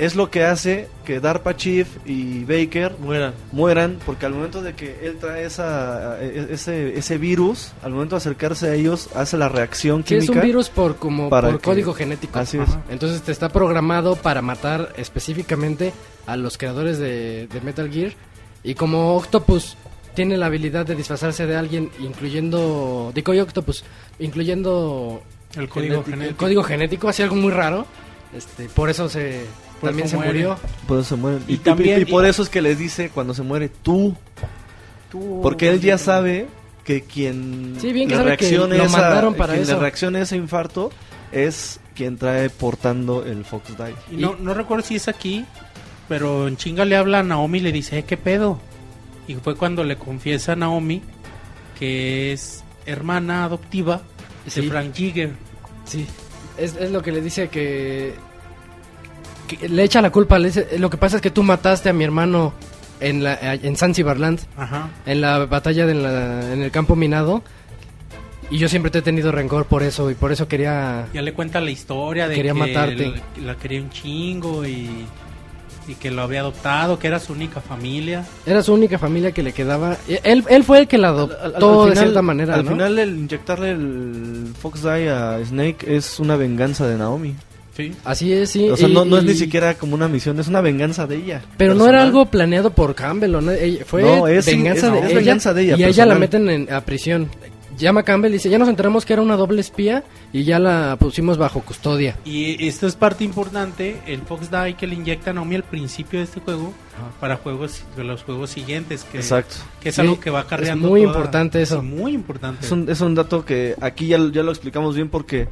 Es 0.00 0.16
lo 0.16 0.30
que 0.30 0.44
hace 0.44 0.88
que 1.04 1.20
DARPA 1.20 1.56
Chief 1.56 1.86
y 2.06 2.44
Baker 2.44 2.96
Mueran. 3.00 3.34
mueran 3.52 3.98
porque 4.06 4.26
al 4.26 4.32
momento 4.32 4.62
de 4.62 4.74
que 4.74 4.98
él 5.02 5.18
trae 5.20 5.44
esa, 5.44 6.20
e- 6.22 6.48
ese, 6.50 6.98
ese 6.98 7.18
virus, 7.18 7.72
al 7.82 7.92
momento 7.92 8.14
de 8.16 8.18
acercarse 8.18 8.68
a 8.68 8.74
ellos, 8.74 9.08
hace 9.14 9.36
la 9.36 9.48
reacción 9.48 10.02
Sí, 10.06 10.14
es 10.14 10.24
química. 10.24 10.40
un 10.40 10.46
virus 10.46 10.68
por 10.70 10.96
como 10.96 11.28
para 11.28 11.48
por 11.50 11.58
que- 11.60 11.64
código 11.64 11.92
genético. 11.94 12.38
Así 12.38 12.58
es. 12.58 12.68
Entonces 12.88 13.22
te 13.22 13.30
está 13.32 13.48
programado 13.50 14.16
para 14.16 14.42
matar 14.42 14.92
específicamente 14.96 15.92
a 16.26 16.36
los 16.36 16.56
creadores 16.58 16.98
de, 16.98 17.46
de 17.48 17.60
Metal 17.60 17.90
Gear 17.90 18.12
y 18.64 18.74
como 18.74 19.16
Octopus 19.16 19.76
tiene 20.14 20.36
la 20.36 20.46
habilidad 20.46 20.86
de 20.86 20.94
disfrazarse 20.96 21.46
de 21.46 21.56
alguien 21.56 21.90
incluyendo 22.00 23.12
Decoy 23.14 23.38
Octopus, 23.40 23.84
incluyendo 24.18 25.22
El 25.56 25.68
código 25.68 25.96
el 25.98 26.04
genético. 26.04 26.36
código 26.38 26.62
genético, 26.62 27.08
hacía 27.08 27.24
algo 27.26 27.36
muy 27.36 27.52
raro. 27.52 27.86
Este, 28.36 28.68
por 28.68 28.88
eso 28.90 29.08
se 29.08 29.44
Por 29.80 29.90
también 29.90 30.06
eso 30.06 30.10
se 30.12 30.16
muere. 30.16 30.32
murió. 30.32 30.58
Por 30.86 30.98
eso 31.00 31.08
se 31.08 31.16
muere. 31.16 31.38
Y 31.48 31.54
Y, 31.54 31.56
también- 31.58 32.00
y 32.02 32.04
por 32.04 32.24
eso 32.26 32.42
es 32.42 32.48
que 32.48 32.60
les 32.62 32.78
dice 32.78 33.10
cuando 33.10 33.32
se 33.34 33.42
muere 33.42 33.68
tú. 33.68 34.14
Porque 35.42 35.68
él 35.68 35.80
ya 35.80 35.98
sabe 35.98 36.46
que 36.84 37.02
quien 37.02 37.76
Sí, 37.80 37.92
bien 37.92 38.08
que 38.08 38.14
le 38.16 38.20
que 38.22 38.26
reaccione 38.28 38.78
lo 38.78 38.84
esa- 38.84 38.98
mandaron 39.00 39.34
para 39.34 39.54
quien 39.54 39.66
le 39.66 39.72
eso. 39.72 39.80
reaccione 39.80 40.20
ese 40.20 40.36
infarto 40.36 40.90
es 41.32 41.80
quien 41.94 42.16
trae 42.16 42.48
portando 42.50 43.24
el 43.24 43.44
Fox 43.44 43.76
Die. 43.76 43.94
Y 44.16 44.20
no, 44.20 44.36
no 44.38 44.54
recuerdo 44.54 44.84
si 44.84 44.96
es 44.96 45.08
aquí, 45.08 45.44
pero 46.08 46.46
en 46.48 46.56
chinga 46.56 46.84
le 46.84 46.96
habla 46.96 47.20
a 47.20 47.22
Naomi 47.22 47.58
y 47.58 47.62
le 47.62 47.72
dice, 47.72 47.98
"Eh, 47.98 48.04
¿qué 48.04 48.16
pedo? 48.16 48.60
Y 49.26 49.34
fue 49.34 49.56
cuando 49.56 49.82
le 49.84 49.96
confiesa 49.96 50.52
a 50.52 50.56
Naomi 50.56 51.02
que 51.78 52.32
es 52.32 52.62
hermana 52.86 53.44
adoptiva 53.44 54.02
Sí. 54.46 54.60
de 54.62 54.68
Frank 54.68 54.94
Jigger. 54.94 55.30
Sí, 55.84 56.06
es, 56.56 56.76
es 56.76 56.90
lo 56.90 57.02
que 57.02 57.12
le 57.12 57.20
dice 57.20 57.48
que, 57.48 58.14
que 59.56 59.68
le 59.68 59.82
echa 59.84 60.00
la 60.02 60.10
culpa. 60.10 60.38
Le 60.38 60.48
dice, 60.48 60.78
lo 60.78 60.90
que 60.90 60.96
pasa 60.96 61.16
es 61.16 61.22
que 61.22 61.30
tú 61.30 61.42
mataste 61.42 61.88
a 61.88 61.92
mi 61.92 62.04
hermano 62.04 62.52
en 63.00 63.22
la 63.24 63.54
en 63.54 63.76
Zanzibarland, 63.76 64.40
Ajá. 64.56 64.88
en 65.06 65.20
la 65.20 65.46
batalla 65.46 65.86
de 65.86 65.94
la- 65.94 66.52
en 66.52 66.62
el 66.62 66.70
campo 66.70 66.96
minado. 66.96 67.42
Y 68.50 68.58
yo 68.58 68.68
siempre 68.68 68.90
te 68.90 68.98
he 68.98 69.02
tenido 69.02 69.30
rencor 69.30 69.66
por 69.66 69.82
eso 69.84 70.10
y 70.10 70.14
por 70.14 70.32
eso 70.32 70.48
quería... 70.48 71.06
Ya 71.14 71.22
le 71.22 71.32
cuenta 71.34 71.60
la 71.60 71.70
historia 71.70 72.26
de 72.26 72.34
Quería 72.34 72.52
que 72.52 72.58
matarte. 72.58 73.14
que 73.34 73.40
la 73.42 73.54
quería 73.54 73.80
un 73.80 73.90
chingo 73.90 74.66
y, 74.66 74.90
y 75.86 75.94
que 75.94 76.10
lo 76.10 76.22
había 76.22 76.40
adoptado, 76.40 76.98
que 76.98 77.06
era 77.06 77.20
su 77.20 77.32
única 77.32 77.60
familia. 77.60 78.24
Era 78.44 78.60
su 78.64 78.74
única 78.74 78.98
familia 78.98 79.30
que 79.30 79.44
le 79.44 79.52
quedaba. 79.52 79.96
Él, 80.24 80.42
él 80.48 80.64
fue 80.64 80.80
el 80.80 80.88
que 80.88 80.98
la 80.98 81.10
adoptó 81.10 81.36
Al- 81.38 81.44
al- 81.44 81.54
al 81.54 81.60
de 81.60 81.90
final- 81.92 81.96
cierta 82.04 82.22
manera, 82.22 82.54
Al 82.56 82.64
¿no? 82.64 82.70
final 82.72 82.98
el 82.98 83.18
inyectarle 83.18 83.70
el 83.70 84.52
Fox 84.60 84.82
Die 84.82 85.08
a 85.10 85.38
Snake 85.44 85.84
es 85.86 86.18
una 86.18 86.34
venganza 86.34 86.88
de 86.88 86.96
Naomi. 86.98 87.36
Sí. 87.80 87.92
Así 88.04 88.32
es, 88.32 88.50
sí. 88.50 88.68
O 88.68 88.76
sea, 88.76 88.88
y- 88.88 88.92
no, 88.94 89.04
no 89.04 89.18
es 89.18 89.24
ni 89.24 89.32
y- 89.32 89.36
siquiera 89.36 89.74
como 89.74 89.94
una 89.94 90.08
misión, 90.08 90.38
es 90.40 90.48
una 90.48 90.60
venganza 90.60 91.06
de 91.06 91.16
ella. 91.16 91.42
Pero 91.56 91.74
no 91.74 91.84
era 91.84 91.92
personal. 91.98 92.06
algo 92.06 92.26
planeado 92.26 92.70
por 92.70 92.94
Campbell, 92.94 93.34
¿o 93.34 93.40
no? 93.40 93.52
Ella- 93.52 93.84
fue 93.84 94.02
No, 94.02 94.26
es- 94.28 94.46
venganza, 94.46 94.88
es- 94.88 94.92
de, 94.92 94.98
es 95.00 95.04
ella, 95.06 95.14
venganza 95.16 95.54
de 95.54 95.62
ella, 95.62 95.76
y 95.78 95.82
a 95.84 95.88
ella 95.88 96.06
la 96.06 96.18
personal. 96.18 96.42
meten 96.44 96.68
en, 96.68 96.74
a 96.74 96.80
prisión. 96.82 97.28
Llama 97.78 98.00
a 98.00 98.02
Campbell 98.02 98.30
y 98.32 98.34
dice, 98.34 98.50
ya 98.50 98.58
nos 98.58 98.68
enteramos 98.68 99.06
que 99.06 99.14
era 99.14 99.22
una 99.22 99.36
doble 99.36 99.62
espía 99.62 100.04
y 100.34 100.44
ya 100.44 100.58
la 100.58 100.96
pusimos 101.00 101.38
bajo 101.38 101.62
custodia. 101.62 102.14
Y 102.26 102.66
esto 102.68 102.86
es 102.86 102.94
parte 102.94 103.24
importante, 103.24 103.96
el 104.06 104.20
Fox 104.20 104.50
Die 104.50 104.74
que 104.74 104.86
le 104.86 104.96
inyecta 104.96 105.30
a 105.30 105.32
Naomi 105.32 105.54
al 105.56 105.62
principio 105.64 106.18
de 106.18 106.26
este 106.26 106.40
juego 106.40 106.74
para 107.20 107.36
juegos 107.36 107.82
de 107.96 108.04
los 108.04 108.22
juegos 108.22 108.50
siguientes 108.50 109.04
que, 109.10 109.18
Exacto. 109.18 109.54
que 109.80 109.88
es 109.88 109.94
Sí, 109.94 110.02
algo 110.02 110.20
que 110.20 110.28
va 110.28 110.46
cargando 110.46 110.88
es 110.88 110.90
muy 110.90 111.00
toda- 111.00 111.14
importante 111.14 111.62
eso. 111.62 111.80
sí, 111.80 111.86
muy 111.86 112.12
importante. 112.12 112.66
Es 112.66 112.70
un, 112.72 112.86
es 112.90 113.00
un 113.00 113.14
dato 113.14 113.46
que 113.46 113.74
aquí 113.80 114.08
ya, 114.08 114.18
ya 114.30 114.42
lo 114.42 114.50
explicamos 114.50 114.94
bien 114.94 115.08
porque 115.08 115.48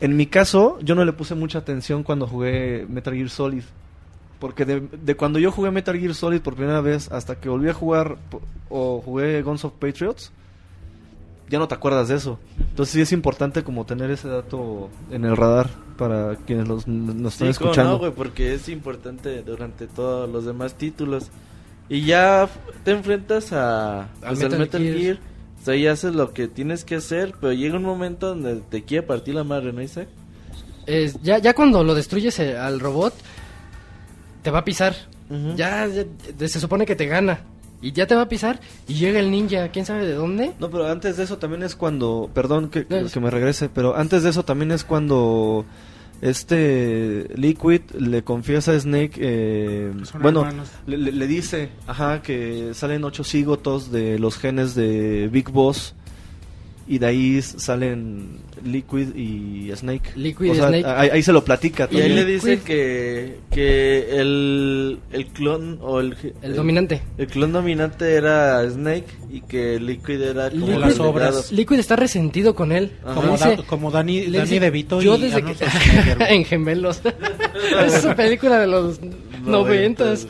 en 0.00 0.16
mi 0.16 0.26
caso 0.26 0.78
yo 0.82 0.94
no 0.94 1.04
le 1.04 1.12
puse 1.12 1.34
mucha 1.34 1.58
atención 1.58 2.02
cuando 2.02 2.26
jugué 2.26 2.86
Metal 2.88 3.14
Gear 3.14 3.28
Solid. 3.30 3.62
Porque 4.38 4.64
de, 4.64 4.80
de 4.80 5.14
cuando 5.16 5.38
yo 5.38 5.52
jugué 5.52 5.70
Metal 5.70 5.98
Gear 5.98 6.14
Solid 6.14 6.40
por 6.40 6.54
primera 6.56 6.80
vez 6.80 7.10
hasta 7.12 7.36
que 7.38 7.48
volví 7.50 7.68
a 7.68 7.74
jugar 7.74 8.16
o 8.70 9.02
jugué 9.04 9.42
Guns 9.42 9.64
of 9.66 9.74
Patriots, 9.74 10.32
ya 11.50 11.58
no 11.58 11.68
te 11.68 11.74
acuerdas 11.74 12.08
de 12.08 12.14
eso. 12.14 12.38
Entonces 12.58 12.94
sí 12.94 13.00
es 13.02 13.12
importante 13.12 13.62
como 13.64 13.84
tener 13.84 14.10
ese 14.10 14.28
dato 14.28 14.88
en 15.10 15.24
el 15.26 15.36
radar 15.36 15.68
para 15.98 16.36
quienes 16.36 16.66
los, 16.68 16.86
nos 16.88 17.34
están 17.34 17.48
Sí, 17.48 17.50
escuchando. 17.50 17.92
no, 17.92 17.98
güey, 17.98 18.12
porque 18.12 18.54
es 18.54 18.68
importante 18.70 19.42
durante 19.42 19.86
todos 19.86 20.30
los 20.30 20.46
demás 20.46 20.74
títulos. 20.74 21.30
Y 21.90 22.02
ya 22.02 22.48
te 22.84 22.92
enfrentas 22.92 23.52
a 23.52 24.08
pues, 24.20 24.30
al 24.30 24.36
Metal 24.38 24.58
Metal, 24.60 24.80
Gear. 24.82 24.96
Gear. 24.96 25.18
O 25.60 25.64
sea, 25.64 25.76
ya 25.76 25.92
haces 25.92 26.14
lo 26.14 26.32
que 26.32 26.48
tienes 26.48 26.84
que 26.84 26.96
hacer, 26.96 27.34
pero 27.40 27.52
llega 27.52 27.76
un 27.76 27.82
momento 27.82 28.28
donde 28.28 28.56
te 28.70 28.82
quiere 28.84 29.06
partir 29.06 29.34
la 29.34 29.44
madre, 29.44 29.72
¿no, 29.72 29.82
Isaac? 29.82 30.08
Es- 30.86 31.20
ya, 31.22 31.38
ya 31.38 31.54
cuando 31.54 31.84
lo 31.84 31.94
destruyes 31.94 32.38
eh, 32.38 32.56
al 32.56 32.80
robot, 32.80 33.14
te 34.42 34.50
va 34.50 34.60
a 34.60 34.64
pisar. 34.64 34.94
Ujú. 35.28 35.54
ya, 35.54 35.86
ya- 35.86 36.48
se 36.48 36.58
supone 36.58 36.84
que 36.86 36.96
te 36.96 37.06
gana. 37.06 37.40
Y 37.82 37.92
ya 37.92 38.06
te 38.06 38.14
va 38.16 38.22
a 38.22 38.28
pisar 38.28 38.58
y 38.88 38.94
llega 38.94 39.20
el 39.20 39.30
ninja, 39.30 39.68
quién 39.68 39.86
sabe 39.86 40.04
de 40.06 40.12
dónde. 40.14 40.52
No, 40.58 40.68
pero 40.70 40.86
antes 40.88 41.16
de 41.16 41.22
eso 41.24 41.38
también 41.38 41.62
es 41.62 41.76
cuando, 41.76 42.28
perdón 42.34 42.68
que, 42.68 42.84
No, 42.90 43.06
que 43.08 43.20
me 43.20 43.30
regrese, 43.30 43.68
pero 43.68 43.96
antes 43.96 44.22
de 44.24 44.30
eso 44.30 44.44
también 44.44 44.70
es 44.72 44.82
cuando 44.84 45.64
este 46.22 47.28
Liquid 47.34 47.80
le 47.98 48.22
confiesa 48.22 48.72
a 48.72 48.80
Snake, 48.80 49.12
eh, 49.18 49.92
bueno, 50.22 50.40
le- 50.86 51.12
le 51.12 51.26
dice, 51.26 51.70
ajá, 51.86 52.22
que 52.22 52.72
salen 52.74 53.04
ocho 53.04 53.24
cigotos 53.24 53.90
de 53.90 54.18
los 54.18 54.36
genes 54.38 54.74
de 54.74 55.28
Big 55.32 55.50
Boss 55.50 55.94
y 56.92 56.98
de 56.98 57.06
ahí 57.06 57.40
salen 57.40 58.38
Liquid 58.64 59.14
y 59.14 59.70
Snake. 59.76 60.10
Liquid 60.16 60.50
O 60.50 60.52
y 60.52 60.56
sea, 60.56 60.68
Snake. 60.68 60.84
Ahí, 60.86 61.08
ahí 61.12 61.22
se 61.22 61.32
lo 61.32 61.44
platica. 61.44 61.88
Y 61.90 61.96
ahí 61.96 62.02
también. 62.08 62.16
le 62.26 62.32
dice 62.32 62.58
que, 62.60 63.36
que 63.50 64.20
el, 64.20 64.98
el 65.12 65.26
clon 65.28 65.78
o 65.80 66.00
el, 66.00 66.16
El 66.42 66.56
dominante. 66.56 67.00
El 67.16 67.28
clon 67.28 67.52
dominante 67.52 68.12
era 68.14 68.68
Snake 68.68 69.06
y 69.32 69.40
que 69.42 69.78
Liquid 69.78 70.20
era 70.20 70.50
como 70.50 70.66
Liquid- 70.66 70.74
el 70.74 70.80
las 70.80 70.98
obras. 70.98 71.52
Liquid 71.52 71.78
está 71.78 71.94
resentido 71.94 72.54
con 72.56 72.72
él. 72.72 72.90
Como, 73.14 73.32
dice- 73.32 73.56
Da- 73.56 73.62
como 73.68 73.90
Dani, 73.92 74.22
Dani 74.26 74.40
dice, 74.40 74.58
DeVito 74.60 75.00
yo 75.00 75.16
y 75.16 75.20
desde 75.22 75.44
que 75.44 75.54
en 76.28 76.44
gemelos 76.44 77.00
esa 77.86 78.16
película 78.16 78.58
de 78.58 78.66
los 78.66 79.00
noventas 79.46 80.26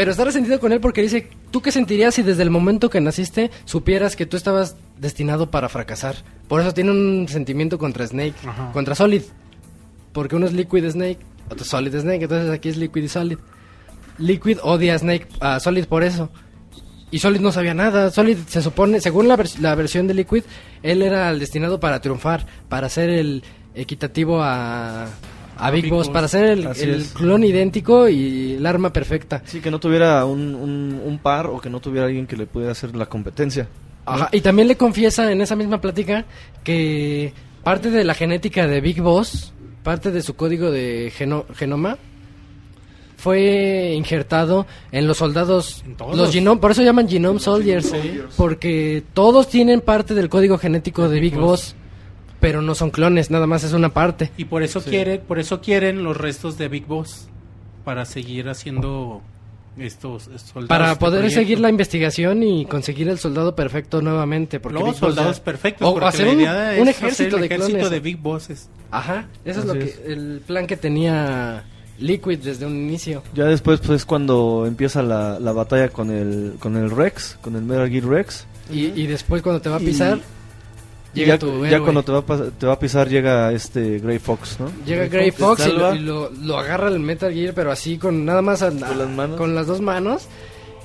pero 0.00 0.12
está 0.12 0.24
resentido 0.24 0.58
con 0.58 0.72
él 0.72 0.80
porque 0.80 1.02
dice 1.02 1.28
tú 1.50 1.60
qué 1.60 1.70
sentirías 1.70 2.14
si 2.14 2.22
desde 2.22 2.42
el 2.42 2.48
momento 2.48 2.88
que 2.88 3.02
naciste 3.02 3.50
supieras 3.66 4.16
que 4.16 4.24
tú 4.24 4.38
estabas 4.38 4.76
destinado 4.98 5.50
para 5.50 5.68
fracasar 5.68 6.14
por 6.48 6.62
eso 6.62 6.72
tiene 6.72 6.90
un 6.90 7.26
sentimiento 7.28 7.76
contra 7.76 8.06
Snake 8.06 8.32
Ajá. 8.46 8.72
contra 8.72 8.94
Solid 8.94 9.22
porque 10.14 10.36
uno 10.36 10.46
es 10.46 10.54
Liquid 10.54 10.88
Snake 10.90 11.18
otro 11.50 11.64
es 11.64 11.68
Solid 11.68 11.94
Snake 12.00 12.22
entonces 12.22 12.48
aquí 12.50 12.70
es 12.70 12.78
Liquid 12.78 13.02
y 13.04 13.08
Solid 13.08 13.38
Liquid 14.16 14.58
odia 14.62 14.94
a 14.94 14.98
Snake 14.98 15.26
a 15.40 15.60
Solid 15.60 15.84
por 15.84 16.02
eso 16.02 16.30
y 17.12 17.18
Solid 17.18 17.40
no 17.40 17.50
sabía 17.50 17.74
nada. 17.74 18.08
Solid 18.12 18.38
se 18.46 18.62
supone, 18.62 19.00
según 19.00 19.26
la, 19.26 19.36
vers- 19.36 19.58
la 19.58 19.74
versión 19.74 20.06
de 20.06 20.14
Liquid, 20.14 20.44
él 20.84 21.02
era 21.02 21.28
el 21.30 21.40
destinado 21.40 21.80
para 21.80 22.00
triunfar, 22.00 22.46
para 22.68 22.88
ser 22.88 23.10
el 23.10 23.42
equitativo 23.74 24.40
a, 24.44 25.08
a 25.60 25.70
Big, 25.70 25.84
Big 25.84 25.92
Boss, 25.92 26.06
Boss. 26.08 26.14
para 26.14 26.28
ser 26.28 26.44
el, 26.46 26.66
el 26.66 27.04
clon 27.14 27.44
idéntico 27.44 28.08
y 28.08 28.54
el 28.54 28.66
arma 28.66 28.92
perfecta. 28.92 29.42
Sí, 29.44 29.60
que 29.60 29.70
no 29.70 29.78
tuviera 29.80 30.24
un, 30.24 30.54
un, 30.54 31.00
un 31.04 31.18
par 31.18 31.46
o 31.46 31.60
que 31.60 31.70
no 31.70 31.80
tuviera 31.80 32.06
alguien 32.06 32.26
que 32.26 32.36
le 32.36 32.46
pudiera 32.46 32.72
hacer 32.72 32.94
la 32.96 33.06
competencia. 33.06 33.68
Ajá, 34.06 34.28
Y 34.32 34.40
también 34.40 34.66
le 34.68 34.76
confiesa 34.76 35.30
en 35.30 35.40
esa 35.40 35.54
misma 35.56 35.80
plática 35.80 36.24
que 36.64 37.32
parte 37.62 37.90
de 37.90 38.02
la 38.04 38.14
genética 38.14 38.66
de 38.66 38.80
Big 38.80 39.00
Boss, 39.02 39.52
parte 39.82 40.10
de 40.10 40.22
su 40.22 40.34
código 40.34 40.70
de 40.70 41.12
geno- 41.16 41.44
genoma, 41.54 41.98
fue 43.16 43.92
injertado 43.94 44.66
en 44.92 45.06
los 45.06 45.18
soldados, 45.18 45.82
En 45.84 45.94
todos. 45.96 46.16
los 46.16 46.32
genome, 46.32 46.60
por 46.60 46.70
eso 46.70 46.82
llaman 46.82 47.06
Genome 47.08 47.38
Soldiers, 47.38 47.92
porque 48.36 49.02
todos 49.12 49.48
tienen 49.48 49.82
parte 49.82 50.14
del 50.14 50.30
código 50.30 50.56
genético 50.56 51.06
de 51.08 51.20
Big 51.20 51.36
Boss, 51.36 51.74
pero 52.40 52.62
no 52.62 52.74
son 52.74 52.90
clones, 52.90 53.30
nada 53.30 53.46
más 53.46 53.64
es 53.64 53.72
una 53.72 53.90
parte. 53.90 54.30
Y 54.36 54.46
por 54.46 54.62
eso 54.62 54.82
quiere, 54.82 55.18
por 55.18 55.38
eso 55.38 55.60
quieren 55.60 56.02
los 56.02 56.16
restos 56.16 56.56
de 56.58 56.68
Big 56.68 56.86
Boss 56.86 57.28
para 57.84 58.04
seguir 58.04 58.48
haciendo 58.48 59.22
estos 59.78 60.24
soldados. 60.24 60.68
Para 60.68 60.90
de 60.90 60.96
poder 60.96 61.20
proyecto. 61.20 61.40
seguir 61.40 61.60
la 61.60 61.70
investigación 61.70 62.42
y 62.42 62.66
conseguir 62.66 63.08
el 63.08 63.18
soldado 63.18 63.54
perfecto 63.54 64.02
nuevamente. 64.02 64.58
Porque 64.60 64.74
los 64.78 64.84
Big 64.84 64.92
Boss 64.92 64.98
soldados 65.00 65.36
ya- 65.38 65.44
perfectos. 65.44 65.88
O 65.88 65.92
porque 65.92 66.08
hacer 66.08 66.26
la 66.26 66.32
un, 66.32 66.40
idea 66.40 66.52
un 66.82 66.88
es 66.88 66.96
hacer 66.96 67.04
ejército 67.06 67.36
el 67.36 67.40
de 67.40 67.46
ejército 67.46 67.72
clones. 67.76 67.90
de 67.90 68.00
Big 68.00 68.16
Bosses. 68.18 68.68
Ajá, 68.90 69.28
eso 69.44 69.60
es 69.60 69.66
lo 69.66 69.74
que 69.74 69.94
el 70.06 70.42
plan 70.46 70.66
que 70.66 70.76
tenía 70.76 71.64
Liquid 71.98 72.38
desde 72.38 72.66
un 72.66 72.76
inicio. 72.76 73.22
Ya 73.34 73.44
después 73.44 73.80
pues 73.80 74.00
es 74.00 74.04
cuando 74.06 74.64
empieza 74.66 75.02
la, 75.02 75.38
la 75.38 75.52
batalla 75.52 75.88
con 75.90 76.10
el 76.10 76.54
con 76.58 76.76
el 76.76 76.90
Rex, 76.90 77.38
con 77.40 77.54
el 77.56 77.62
Metal 77.62 77.88
Gear 77.88 78.04
Rex. 78.04 78.46
Y, 78.72 78.86
y 79.00 79.06
después 79.06 79.42
cuando 79.42 79.60
te 79.60 79.68
va 79.68 79.76
a 79.76 79.80
pisar, 79.80 80.18
Y 80.18 80.39
llega 81.14 81.34
ya, 81.34 81.38
tu 81.38 81.66
ya 81.66 81.80
cuando 81.80 82.02
te 82.02 82.12
va, 82.12 82.18
a 82.18 82.50
te 82.50 82.66
va 82.66 82.72
a 82.74 82.78
pisar 82.78 83.08
llega 83.08 83.52
este 83.52 83.98
Grey 83.98 84.18
Fox, 84.18 84.58
¿no? 84.60 84.70
Llega 84.86 85.06
Grey 85.06 85.08
Grey 85.08 85.30
Fox 85.30 85.62
Fox 85.62 85.64
te 85.64 85.70
y, 85.70 85.78
lo, 85.78 85.94
y 85.94 85.98
lo- 86.00 86.30
lo 86.30 86.58
agarra 86.58 86.88
el 86.88 86.98
Metal 87.00 87.32
Gear, 87.32 87.54
pero 87.54 87.70
así 87.72 87.98
con 87.98 88.24
nada 88.24 88.42
más 88.42 88.62
a- 88.62 88.70
Con 88.70 88.98
las 88.98 89.08
manos. 89.08 89.36
con 89.36 89.54
las 89.54 89.66
dos 89.66 89.80
manos. 89.80 90.28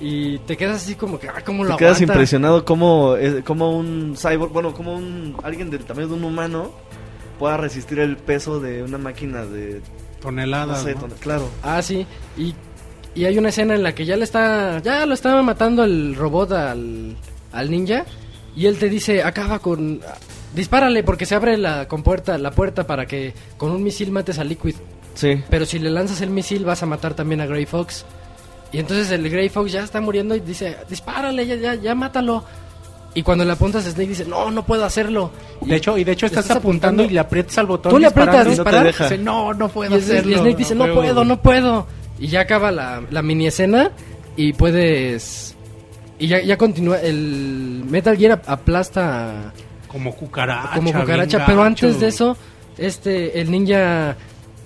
Y 0.02 0.40
te 0.40 0.58
quedas 0.58 0.84
así 0.84 0.96
como 0.96 1.20
que, 1.20 1.30
ah, 1.30 1.42
¿cómo 1.46 1.64
Te 1.64 1.70
lo 1.70 1.78
quedas 1.78 1.98
aguanta? 1.98 2.14
impresionado 2.16 2.66
como, 2.66 3.16
como 3.46 3.78
un 3.78 4.16
cyborg, 4.18 4.52
bueno, 4.52 4.74
como 4.74 4.94
un 4.96 5.38
alguien 5.42 5.70
del 5.70 5.86
tamaño 5.86 6.10
de 6.10 6.14
un 6.16 6.24
humano 6.26 6.72
pueda 7.40 7.56
resistir 7.56 8.00
el 8.00 8.18
peso 8.18 8.60
de 8.60 8.84
una 8.84 8.98
máquina 8.98 9.46
de 9.46 9.76
no 9.76 10.20
Toneladas. 10.22 10.84
sé, 10.84 10.96
¿no? 10.96 11.02
ton- 11.02 11.14
claro. 11.22 11.48
Ah, 11.64 11.82
sí. 11.82 12.06
Y, 12.38 12.54
y 13.14 13.24
hay 13.24 13.38
una 13.38 13.50
escena 13.50 13.74
en 13.76 13.84
la 13.84 13.96
que 13.96 14.06
ya 14.06 14.18
le 14.18 14.26
está, 14.26 14.80
ya 14.82 15.06
lo 15.06 15.14
estaba 15.14 15.42
matando 15.44 15.86
el 15.86 16.16
robot 16.16 16.52
al, 16.52 17.16
al 17.54 17.72
ninja. 17.72 18.04
Y 18.56 18.66
él 18.68 18.78
te 18.78 18.90
dice, 18.90 19.24
acaba 19.24 19.60
con... 19.60 20.00
Dispárale 20.54 21.04
porque 21.04 21.26
se 21.26 21.36
abre 21.36 21.58
la 21.58 21.88
compuerta, 21.88 22.38
la 22.38 22.52
puerta 22.52 22.88
para 22.88 23.06
que 23.06 23.34
con 23.58 23.72
un 23.72 23.84
misil 23.84 24.12
mates 24.12 24.40
a 24.40 24.44
Liquid. 24.46 24.76
Sí. 25.14 25.42
Pero 25.50 25.66
si 25.66 25.80
le 25.80 25.90
lanzas 25.90 26.22
el 26.22 26.30
misil 26.30 26.64
vas 26.64 26.82
a 26.82 26.86
matar 26.86 27.14
también 27.14 27.42
a 27.42 27.46
Grey 27.46 27.66
Fox. 27.66 28.06
Y 28.72 28.80
entonces 28.80 29.12
el 29.12 29.30
Grey 29.30 29.50
Fox 29.50 29.72
ya 29.74 29.84
está 29.84 30.00
muriendo 30.00 30.34
y 30.36 30.40
dice, 30.40 30.78
dispárale, 30.90 31.46
ya, 31.46 31.56
ya, 31.56 31.76
ya 31.76 31.94
mátalo. 31.96 32.44
Y 33.14 33.24
cuando 33.24 33.46
le 33.46 33.52
apuntas 33.54 33.86
a 33.86 33.92
Snake 33.92 34.10
dice, 34.10 34.26
no, 34.26 34.52
no 34.52 34.66
puedo 34.66 34.84
hacerlo. 34.86 35.32
Y- 35.62 35.70
De 35.70 35.76
hecho, 35.78 35.98
y 35.98 36.04
de 36.04 36.12
hecho 36.14 36.26
estás, 36.26 36.46
estás 36.46 36.58
apuntando, 36.58 37.04
apuntando- 37.04 37.12
y 37.12 37.14
le 37.14 37.20
aprietas 37.20 37.58
al 37.58 37.66
botón. 37.66 37.92
Tú 37.92 38.00
le 38.00 38.08
aprietas 38.08 38.36
y 38.36 38.38
no 38.38 38.44
te 38.44 38.50
disparar, 38.52 38.86
deja. 38.86 39.04
dice, 39.06 39.14
Dice, 39.16 39.24
no, 39.26 39.54
no 39.54 39.70
puedo 39.70 39.96
y, 39.96 40.00
es- 40.00 40.08
y 40.10 40.12
hacerlo. 40.12 40.38
Snake 40.40 40.56
dice, 40.58 40.76
no 40.76 40.84
juego". 40.84 41.02
puedo, 41.02 41.24
no 41.26 41.42
puedo. 41.42 41.88
Y 42.20 42.28
ya 42.28 42.42
acaba 42.42 42.72
la, 42.72 43.02
la 43.12 43.22
mini 43.22 43.48
escena 43.48 43.92
y 44.38 44.52
puedes... 44.54 45.55
Y 46.20 46.28
ya, 46.28 46.42
ya 46.42 46.58
continúa, 46.58 47.00
el 47.02 47.84
Metal 47.90 48.18
Gear 48.18 48.42
aplasta 48.48 49.54
Como 49.88 50.16
cucaracha. 50.16 50.76
como 50.76 50.94
cucaracha, 50.94 51.46
pero 51.46 51.60
gacho. 51.60 51.68
antes 51.88 52.00
de 52.00 52.08
eso, 52.08 52.38
este, 52.78 53.42
el 53.42 53.52
ninja 53.52 54.16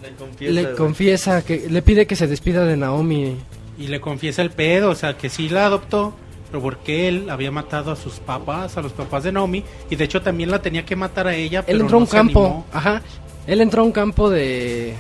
Le 0.02 0.12
confiesa, 0.16 0.54
le 0.70 0.76
confiesa 0.76 1.42
que 1.46 1.68
le 1.70 1.82
pide 1.82 2.06
que 2.06 2.16
se 2.16 2.28
despida 2.28 2.66
de 2.66 2.78
Naomi. 2.78 3.36
Y 3.78 3.88
le 3.88 4.00
confiesa 4.00 4.42
el 4.42 4.52
pedo, 4.52 4.90
o 4.92 4.96
sea, 4.96 5.18
que 5.18 5.30
sí 5.30 5.50
la 5.50 5.66
adoptó, 5.66 6.14
pero 6.52 6.62
porque 6.62 7.08
él 7.08 7.30
había 7.30 7.50
matado 7.52 7.92
a 7.92 7.96
sus 7.96 8.20
papás, 8.20 8.78
a 8.78 8.82
los 8.82 8.92
papás 8.92 9.24
de 9.24 9.32
Naomi, 9.32 9.64
y 9.90 9.96
de 9.96 10.04
hecho 10.04 10.22
también 10.22 10.52
la 10.52 10.62
tenía 10.62 10.86
que 10.86 10.96
matar 10.96 11.28
a 11.28 11.34
ella, 11.36 11.64
pero 11.66 11.76
Él 11.78 11.82
entró 11.82 11.98
a 11.98 12.00
no 12.00 12.04
un 12.04 12.10
se 12.10 12.18
campo, 12.18 12.44
animó. 12.46 12.66
ajá. 12.74 13.02
Él 13.48 13.62
entró 13.62 13.82
a 13.82 13.86
un 13.86 13.92
campo 13.92 14.30
de... 14.30 14.94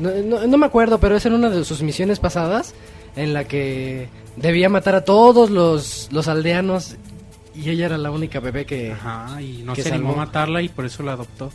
No, 0.00 0.10
no- 0.24 0.46
no 0.46 0.58
me 0.58 0.66
acuerdo, 0.66 0.98
pero 0.98 1.16
es 1.16 1.26
en 1.26 1.34
una 1.34 1.50
de 1.50 1.64
sus 1.64 1.82
misiones 1.82 2.18
pasadas 2.18 2.74
en 3.18 3.34
la 3.34 3.44
que 3.44 4.08
debía 4.36 4.68
matar 4.68 4.94
a 4.94 5.04
todos 5.04 5.50
los, 5.50 6.08
los 6.12 6.28
aldeanos 6.28 6.96
y 7.54 7.68
ella 7.70 7.86
era 7.86 7.98
la 7.98 8.10
única 8.10 8.40
bebé 8.40 8.64
que... 8.66 8.92
Ajá, 8.92 9.42
y 9.42 9.62
no 9.64 9.72
que 9.74 9.82
se 9.82 9.88
animó 9.92 10.10
a 10.10 10.12
salvó. 10.12 10.26
matarla 10.26 10.62
y 10.62 10.68
por 10.68 10.84
eso 10.86 11.02
la 11.02 11.12
adoptó. 11.12 11.50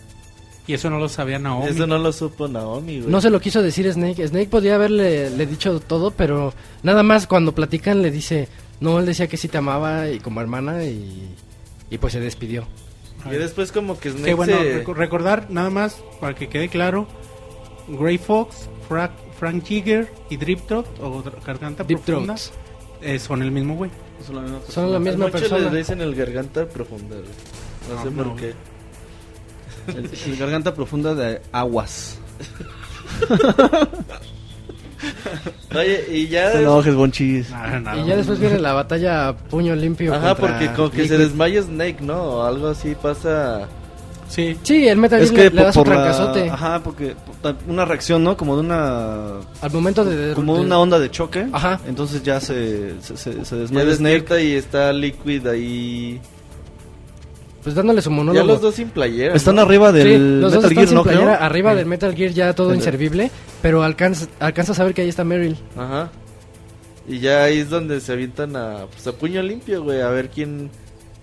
Y 0.68 0.74
eso 0.74 0.90
no 0.90 0.98
lo 1.00 1.10
sabía 1.10 1.40
Naomi. 1.40 1.68
Eso 1.70 1.88
no 1.88 1.98
lo 1.98 2.12
supo 2.14 2.48
Naomi, 2.48 3.00
güey. 3.00 3.12
No 3.12 3.20
se 3.22 3.30
lo 3.30 3.40
quiso 3.42 3.62
decir 3.62 3.92
Snake. 3.92 4.28
Snake 4.28 4.48
podía 4.50 4.76
haberle 4.76 5.30
le 5.30 5.46
dicho 5.46 5.80
todo, 5.80 6.12
pero 6.12 6.54
nada 6.84 7.04
más 7.04 7.26
cuando 7.28 7.54
platican 7.56 8.02
le 8.02 8.12
dice... 8.12 8.48
No, 8.80 9.00
él 9.00 9.06
decía 9.06 9.28
que 9.28 9.38
sí 9.38 9.48
te 9.48 9.58
amaba 9.58 10.10
y 10.10 10.20
como 10.20 10.42
hermana 10.42 10.84
y, 10.84 11.34
y 11.90 11.98
pues 11.98 12.12
se 12.14 12.20
despidió. 12.20 12.66
Y 13.26 13.36
después 13.36 13.72
como 13.72 13.98
que 13.98 14.10
Snake 14.10 14.26
Que 14.26 14.34
bueno, 14.34 14.58
se... 14.58 14.84
reco- 14.84 14.94
recordar 14.94 15.48
nada 15.50 15.70
más, 15.70 16.02
para 16.20 16.36
que 16.36 16.50
quede 16.50 16.68
claro, 16.68 17.08
Grey 17.88 18.18
Fox, 18.18 18.68
Fra- 18.90 19.14
Frank 19.38 19.64
Jigger 19.66 20.08
y 20.30 20.38
Drip 20.38 20.60
o 21.02 21.24
Garganta 21.46 21.84
Deep 21.84 22.00
Profunda, 22.02 22.36
eh, 23.02 23.20
son 23.20 23.42
el 23.42 23.52
mismo 23.52 23.76
güey. 23.76 23.92
Son 24.70 24.92
la 24.92 25.00
misma 25.00 25.26
muchos 25.26 25.42
persona. 25.42 25.70
le 25.70 25.78
dicen 25.80 26.00
el 26.02 26.16
garganta 26.16 26.66
profunda, 26.68 27.16
güey. 27.18 27.28
No, 27.90 27.96
No, 27.96 28.04
sé 28.04 28.12
no. 28.12 28.24
por 28.24 28.36
qué. 28.40 28.54
El, 29.88 30.10
el 30.32 30.38
garganta 30.38 30.74
profunda 30.74 31.14
de 31.14 31.42
aguas. 31.52 32.18
Oye, 35.76 36.06
y 36.12 36.28
ya... 36.28 36.54
No 36.54 36.60
enojes, 36.62 36.96
Bonchis. 36.96 37.50
Y 37.50 38.06
ya 38.08 38.16
después 38.16 38.40
viene 38.40 38.60
la 38.60 38.74
batalla 38.74 39.28
a 39.30 39.36
puño 39.38 39.76
limpio. 39.76 40.14
Ajá, 40.14 40.36
porque 40.36 40.72
como 40.74 40.90
que 40.90 41.08
se 41.08 41.18
Liquid. 41.18 41.18
desmaya 41.28 41.62
Snake, 41.64 41.98
¿no? 42.02 42.22
O 42.24 42.44
algo 42.44 42.70
así 42.70 42.96
pasa... 42.96 43.68
Sí, 44.34 44.58
Sí, 44.64 44.88
el 44.88 44.98
Metal 44.98 45.22
Es 45.22 45.30
Gear 45.32 45.44
que 45.44 45.50
le, 45.52 45.56
le 45.62 45.66
da 45.66 45.72
su 45.74 45.80
por 45.80 45.90
la... 45.90 45.94
trancazote. 45.96 46.50
Ajá, 46.50 46.82
porque 46.84 47.16
por- 47.42 47.56
una 47.68 47.86
reacción, 47.86 48.24
¿no? 48.24 48.36
Como 48.36 48.56
de 48.56 48.62
una... 48.62 49.38
Al 49.62 49.72
momento 49.72 50.04
de... 50.04 50.34
Como 50.34 50.56
de- 50.56 50.62
una 50.62 50.80
onda 50.80 50.98
de 50.98 51.12
choque. 51.12 51.46
Ajaya. 51.52 51.80
Entonces 51.88 52.24
ya 52.24 52.40
se, 52.40 53.00
se, 53.02 53.16
se, 53.16 53.46
se 53.46 53.68
Ya 53.68 53.96
Snake. 53.96 54.44
y 54.44 54.54
está 54.54 54.92
Liquid 54.92 55.46
ahí... 55.46 56.20
Pues 57.62 57.76
dándole 57.76 58.02
su 58.02 58.12
monólogo. 58.12 58.46
Ya 58.46 58.52
los 58.52 58.60
dos 58.62 58.76
sin 58.76 58.90
playera, 58.90 59.36
Están 59.36 59.56
¿no? 59.56 59.62
arriba 59.62 59.92
Sí, 59.92 59.98
del 60.00 60.42
los 60.42 60.52
dos 60.52 60.64
Metal 60.64 60.72
están 60.72 60.76
Gear, 60.76 60.88
sin 60.88 60.96
¿no? 60.98 61.04
playera, 61.04 61.36
Creo. 61.38 61.46
arriba 61.46 61.76
del 61.76 61.86
Metal 61.86 62.14
Gear 62.16 62.32
ya 62.32 62.54
todo 62.54 62.72
El- 62.72 62.76
inservible, 62.78 63.32
pero 63.62 63.84
alcanza, 63.84 64.26
alcanza 64.40 64.74
a 64.74 64.76
saber 64.76 64.94
que 64.94 65.04
ahí 65.04 65.10
está 65.10 65.24
Meryl. 65.24 65.56
Ajá. 65.78 66.10
Y 67.08 67.20
ya 67.20 67.44
ahí 67.44 67.60
es 67.60 67.70
donde 67.70 68.02
se 68.02 68.12
avientan 68.14 68.56
a, 68.56 68.86
pues, 68.92 69.06
a 69.08 69.12
puño 69.14 69.42
limpio, 69.44 69.82
güey, 69.84 70.02
a 70.02 70.10
ver 70.10 70.30
quién, 70.30 70.72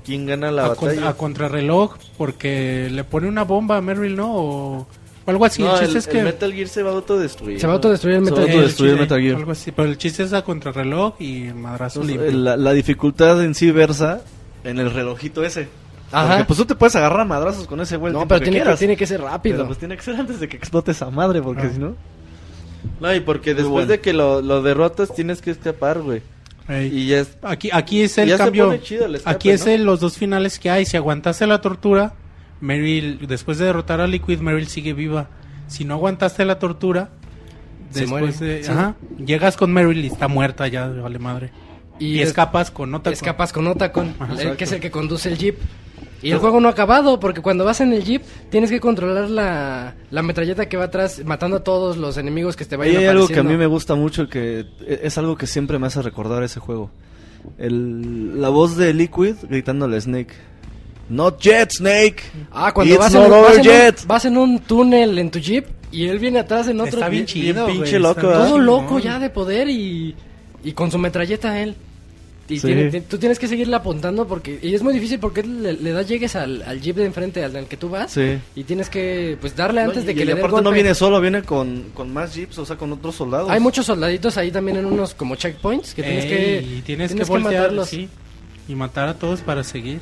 quién 0.04 0.26
gana 0.26 0.50
la 0.50 0.66
a, 0.66 0.68
batalla. 0.68 0.88
contra- 0.92 1.08
a 1.08 1.14
contrarreloj, 1.14 1.96
porque 2.18 2.88
le 2.90 3.04
pone 3.04 3.28
una 3.28 3.44
bomba 3.44 3.76
a 3.76 3.80
Meryl, 3.80 4.16
¿no? 4.16 4.34
O, 4.34 4.78
o 4.80 5.30
algo 5.30 5.44
así. 5.44 5.62
no, 5.62 5.68
el 5.70 5.74
el, 5.74 5.80
chiste 5.84 5.98
es 5.98 6.06
el 6.06 6.12
que... 6.12 6.22
Metal 6.22 6.52
Gear 6.52 6.68
se 6.68 6.82
va 6.82 6.90
a 6.90 6.94
autodestruir. 6.94 7.60
Se 7.60 7.66
va 7.66 7.74
a 7.74 7.76
autodestruir 7.76 8.16
el 8.16 8.24
Se 8.24 8.30
Metal 8.30 8.38
va 8.38 8.42
a 8.42 8.46
Gear. 8.46 8.56
autodestruir. 8.58 8.90
chile, 8.92 9.00
Metal 9.02 9.20
Gear. 9.20 9.36
Algo 9.36 9.52
así, 9.52 9.72
pero 9.72 9.88
el 9.88 9.98
chiste 9.98 10.22
es 10.22 10.32
a 10.32 10.42
contrarreloj 10.42 11.14
y 11.20 11.46
el 11.48 11.54
madrazo 11.54 12.00
Entonces, 12.02 12.22
limpio. 12.32 12.40
la, 12.44 12.56
la 12.56 12.72
dificultad 12.72 13.42
en 13.44 13.54
sí 13.54 13.70
versa 13.70 14.20
en 14.64 14.78
el 14.78 14.90
relojito 14.92 15.44
ese. 15.44 15.68
Ajá. 16.12 16.28
Porque 16.28 16.44
pues 16.44 16.58
tú 16.58 16.64
te 16.66 16.74
puedes 16.74 16.96
agarrar 16.96 17.20
a 17.20 17.24
madrazos 17.24 17.66
con 17.68 17.80
ese 17.80 17.96
güey. 17.96 18.12
el 18.12 18.18
No, 18.18 18.26
pero 18.26 18.40
tiene 18.40 18.62
que, 18.62 18.74
tiene 18.76 18.96
que 18.96 19.06
ser 19.06 19.20
rápido. 19.20 19.58
Pero 19.58 19.66
pues 19.68 19.78
tiene 19.78 19.96
que 19.96 20.02
ser 20.02 20.16
antes 20.16 20.40
de 20.40 20.48
que 20.48 20.56
explote 20.56 20.90
esa 20.90 21.08
madre, 21.10 21.40
porque 21.40 21.62
Ah. 21.66 21.70
si 21.72 21.78
no... 21.78 21.94
No, 22.98 23.14
y 23.14 23.20
porque 23.20 23.50
después 23.54 23.70
bueno. 23.70 23.88
de 23.88 24.00
que 24.00 24.12
lo, 24.12 24.40
lo 24.42 24.62
derrotas 24.62 25.14
tienes 25.14 25.40
que 25.42 25.50
escapar, 25.52 26.00
güey. 26.00 26.22
Ey. 26.70 26.86
Y 26.96 27.06
ya 27.08 27.20
es... 27.20 27.36
Aquí, 27.42 27.68
aquí 27.72 28.02
es 28.02 28.16
el 28.18 28.36
cambio. 28.36 28.72
el 28.72 29.20
aquí 29.24 29.50
es 29.50 29.66
¿no? 29.66 29.72
el- 29.72 29.84
los 29.84 30.00
dos 30.00 30.16
finales 30.16 30.58
que 30.58 30.70
hay. 30.70 30.86
Si 30.86 30.96
aguantaste 30.96 31.46
la 31.46 31.60
tortura, 31.60 32.14
Meryl, 32.60 33.26
después 33.26 33.58
de 33.58 33.66
derrotar 33.66 34.00
a 34.00 34.06
Liquid, 34.06 34.38
Meryl 34.38 34.66
sigue 34.68 34.92
viva. 34.92 35.28
Si 35.66 35.84
no 35.84 35.94
aguantaste 35.94 36.44
la 36.44 36.58
tortura, 36.58 37.10
Se 37.90 38.00
después 38.00 38.40
muere. 38.40 38.54
de, 38.58 38.64
Sí. 38.64 38.70
ajá, 38.70 38.94
llegas 39.24 39.56
con 39.56 39.72
Meryl 39.72 40.04
y 40.04 40.06
está 40.08 40.28
muerta 40.28 40.68
ya, 40.68 40.86
vale 40.88 41.18
madre. 41.18 41.50
Y, 41.98 42.18
des- 42.18 42.28
escapas 42.28 42.70
con 42.70 42.94
otra. 42.94 43.12
escapas 43.12 43.52
con 43.52 43.66
Otacon, 43.66 44.14
Ajá, 44.18 44.40
el 44.40 44.56
que 44.56 44.64
es 44.64 44.72
el 44.72 44.80
que 44.80 44.90
conduce 44.90 45.28
el 45.28 45.36
jeep. 45.38 45.58
Y 46.22 46.32
el 46.32 46.38
juego 46.38 46.60
no 46.60 46.68
ha 46.68 46.72
acabado, 46.72 47.18
porque 47.18 47.40
cuando 47.40 47.64
vas 47.64 47.80
en 47.80 47.92
el 47.94 48.04
jeep 48.04 48.22
tienes 48.50 48.70
que 48.70 48.78
controlar 48.78 49.30
la, 49.30 49.94
la 50.10 50.22
metralleta 50.22 50.68
que 50.68 50.76
va 50.76 50.84
atrás, 50.84 51.22
matando 51.24 51.58
a 51.58 51.64
todos 51.64 51.96
los 51.96 52.18
enemigos 52.18 52.56
que 52.56 52.64
te 52.66 52.76
vayan 52.76 52.96
hay 52.98 53.06
algo 53.06 53.26
que 53.26 53.32
a 53.34 53.36
apareciendo. 53.36 53.52
mí 53.52 53.56
me 53.58 53.66
gusta 53.66 53.94
mucho, 53.94 54.28
que 54.28 54.66
e- 54.86 55.00
es 55.02 55.16
algo 55.16 55.36
que 55.36 55.46
siempre 55.46 55.78
me 55.78 55.86
hace 55.86 56.02
recordar 56.02 56.42
ese 56.42 56.60
juego. 56.60 56.90
El, 57.58 58.40
la 58.40 58.50
voz 58.50 58.76
de 58.76 58.92
Liquid 58.92 59.34
gritándole 59.48 59.96
a 59.96 60.00
Snake. 60.00 60.34
Not 61.08 61.40
yet, 61.40 61.70
Snake. 61.72 62.22
Ah, 62.52 62.72
cuando 62.72 62.94
It's 62.94 63.02
vas 63.02 63.14
en, 63.14 63.30
vas, 63.30 63.56
en 63.56 63.62
yet. 63.64 64.00
un, 64.02 64.08
vas 64.08 64.24
en 64.26 64.36
un 64.36 64.58
túnel 64.60 65.18
en 65.18 65.30
tu 65.30 65.38
jeep 65.38 65.66
y 65.90 66.06
él 66.06 66.18
viene 66.18 66.38
atrás 66.38 66.68
en 66.68 66.80
otro... 66.80 66.98
Está 66.98 67.08
bien 67.08 67.26
chido, 67.26 67.66
bien 67.66 67.78
pinche 67.78 67.96
está 67.96 68.08
loco. 68.08 68.20
Todo 68.20 68.58
loco 68.58 68.98
ya 68.98 69.18
de 69.18 69.30
poder 69.30 69.68
y, 69.68 70.14
y 70.62 70.72
con 70.72 70.90
su 70.90 70.98
metralleta 70.98 71.58
él. 71.60 71.74
Y 72.50 72.58
Sí. 72.58 72.66
tiene- 72.66 72.90
ti- 72.90 73.00
tú 73.02 73.16
tienes 73.16 73.38
que 73.38 73.46
seguirle 73.46 73.76
apuntando 73.76 74.26
porque... 74.26 74.58
Y 74.60 74.74
es 74.74 74.82
muy 74.82 74.92
difícil 74.92 75.18
porque 75.20 75.42
le, 75.44 75.72
le 75.74 75.92
das 75.92 76.08
llegues 76.08 76.34
al, 76.36 76.62
al 76.62 76.80
jeep 76.80 76.96
de 76.96 77.04
enfrente 77.04 77.44
al, 77.44 77.54
al 77.54 77.66
que 77.68 77.76
tú 77.76 77.88
vas. 77.88 78.10
Sí. 78.12 78.38
Y 78.56 78.64
tienes 78.64 78.90
que 78.90 79.38
pues 79.40 79.54
darle 79.54 79.82
antes 79.82 79.98
No, 79.98 80.04
de 80.06 80.12
y- 80.12 80.14
que 80.16 80.22
y 80.22 80.24
le 80.26 80.34
dé 80.34 80.40
el 80.40 80.46
aparte 80.46 80.62
no 80.64 80.72
viene 80.72 80.94
solo, 80.94 81.20
viene 81.20 81.42
con, 81.42 81.90
con 81.94 82.12
más 82.12 82.34
jeeps, 82.34 82.58
o 82.58 82.66
sea, 82.66 82.76
con 82.76 82.92
otros 82.92 83.14
soldados. 83.14 83.48
Hay 83.50 83.60
muchos 83.60 83.86
soldaditos 83.86 84.36
ahí 84.36 84.50
también 84.50 84.78
en 84.78 84.86
unos 84.86 85.14
como 85.14 85.36
checkpoints 85.36 85.94
que 85.94 86.02
tienes 86.02 86.24
Ey, 86.24 86.30
que... 86.30 86.56
y 86.62 86.82
tienes, 86.82 87.08
tienes 87.10 87.26
que 87.28 87.32
voltear, 87.32 87.62
matarlos. 87.62 87.88
sí, 87.88 88.08
y 88.68 88.74
matar 88.74 89.08
a 89.08 89.14
todos 89.14 89.40
para 89.42 89.62
seguir. 89.64 90.00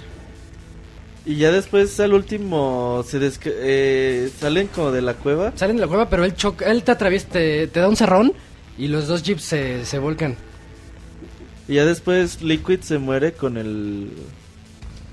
Y 1.27 1.37
ya 1.37 1.53
después 1.53 2.01
al 2.01 2.15
último 2.15 3.05
se 3.07 3.21
desca- 3.21 3.53
eh, 3.55 4.31
salen 4.41 4.69
como 4.69 4.91
de 4.91 5.03
la 5.03 5.13
cueva. 5.15 5.53
Salen 5.57 5.77
de 5.77 5.83
la 5.83 5.89
cueva, 5.89 6.09
pero 6.09 6.25
él 6.25 6.35
choca, 6.35 6.71
él 6.71 6.83
te 6.83 6.93
atraviesa, 6.93 7.29
te, 7.29 7.67
te 7.67 7.81
da 7.81 7.89
un 7.89 7.97
cerrón 7.97 8.33
y 8.79 8.89
los 8.89 9.07
dos 9.09 9.23
jeeps 9.23 9.43
se, 9.43 9.85
se 9.85 9.99
volcan. 9.99 10.37
Y 11.69 11.75
ya 11.75 11.85
después 11.85 12.41
Liquid 12.43 12.81
se 12.81 12.99
muere 12.99 13.33
con 13.33 13.57
el... 13.59 14.11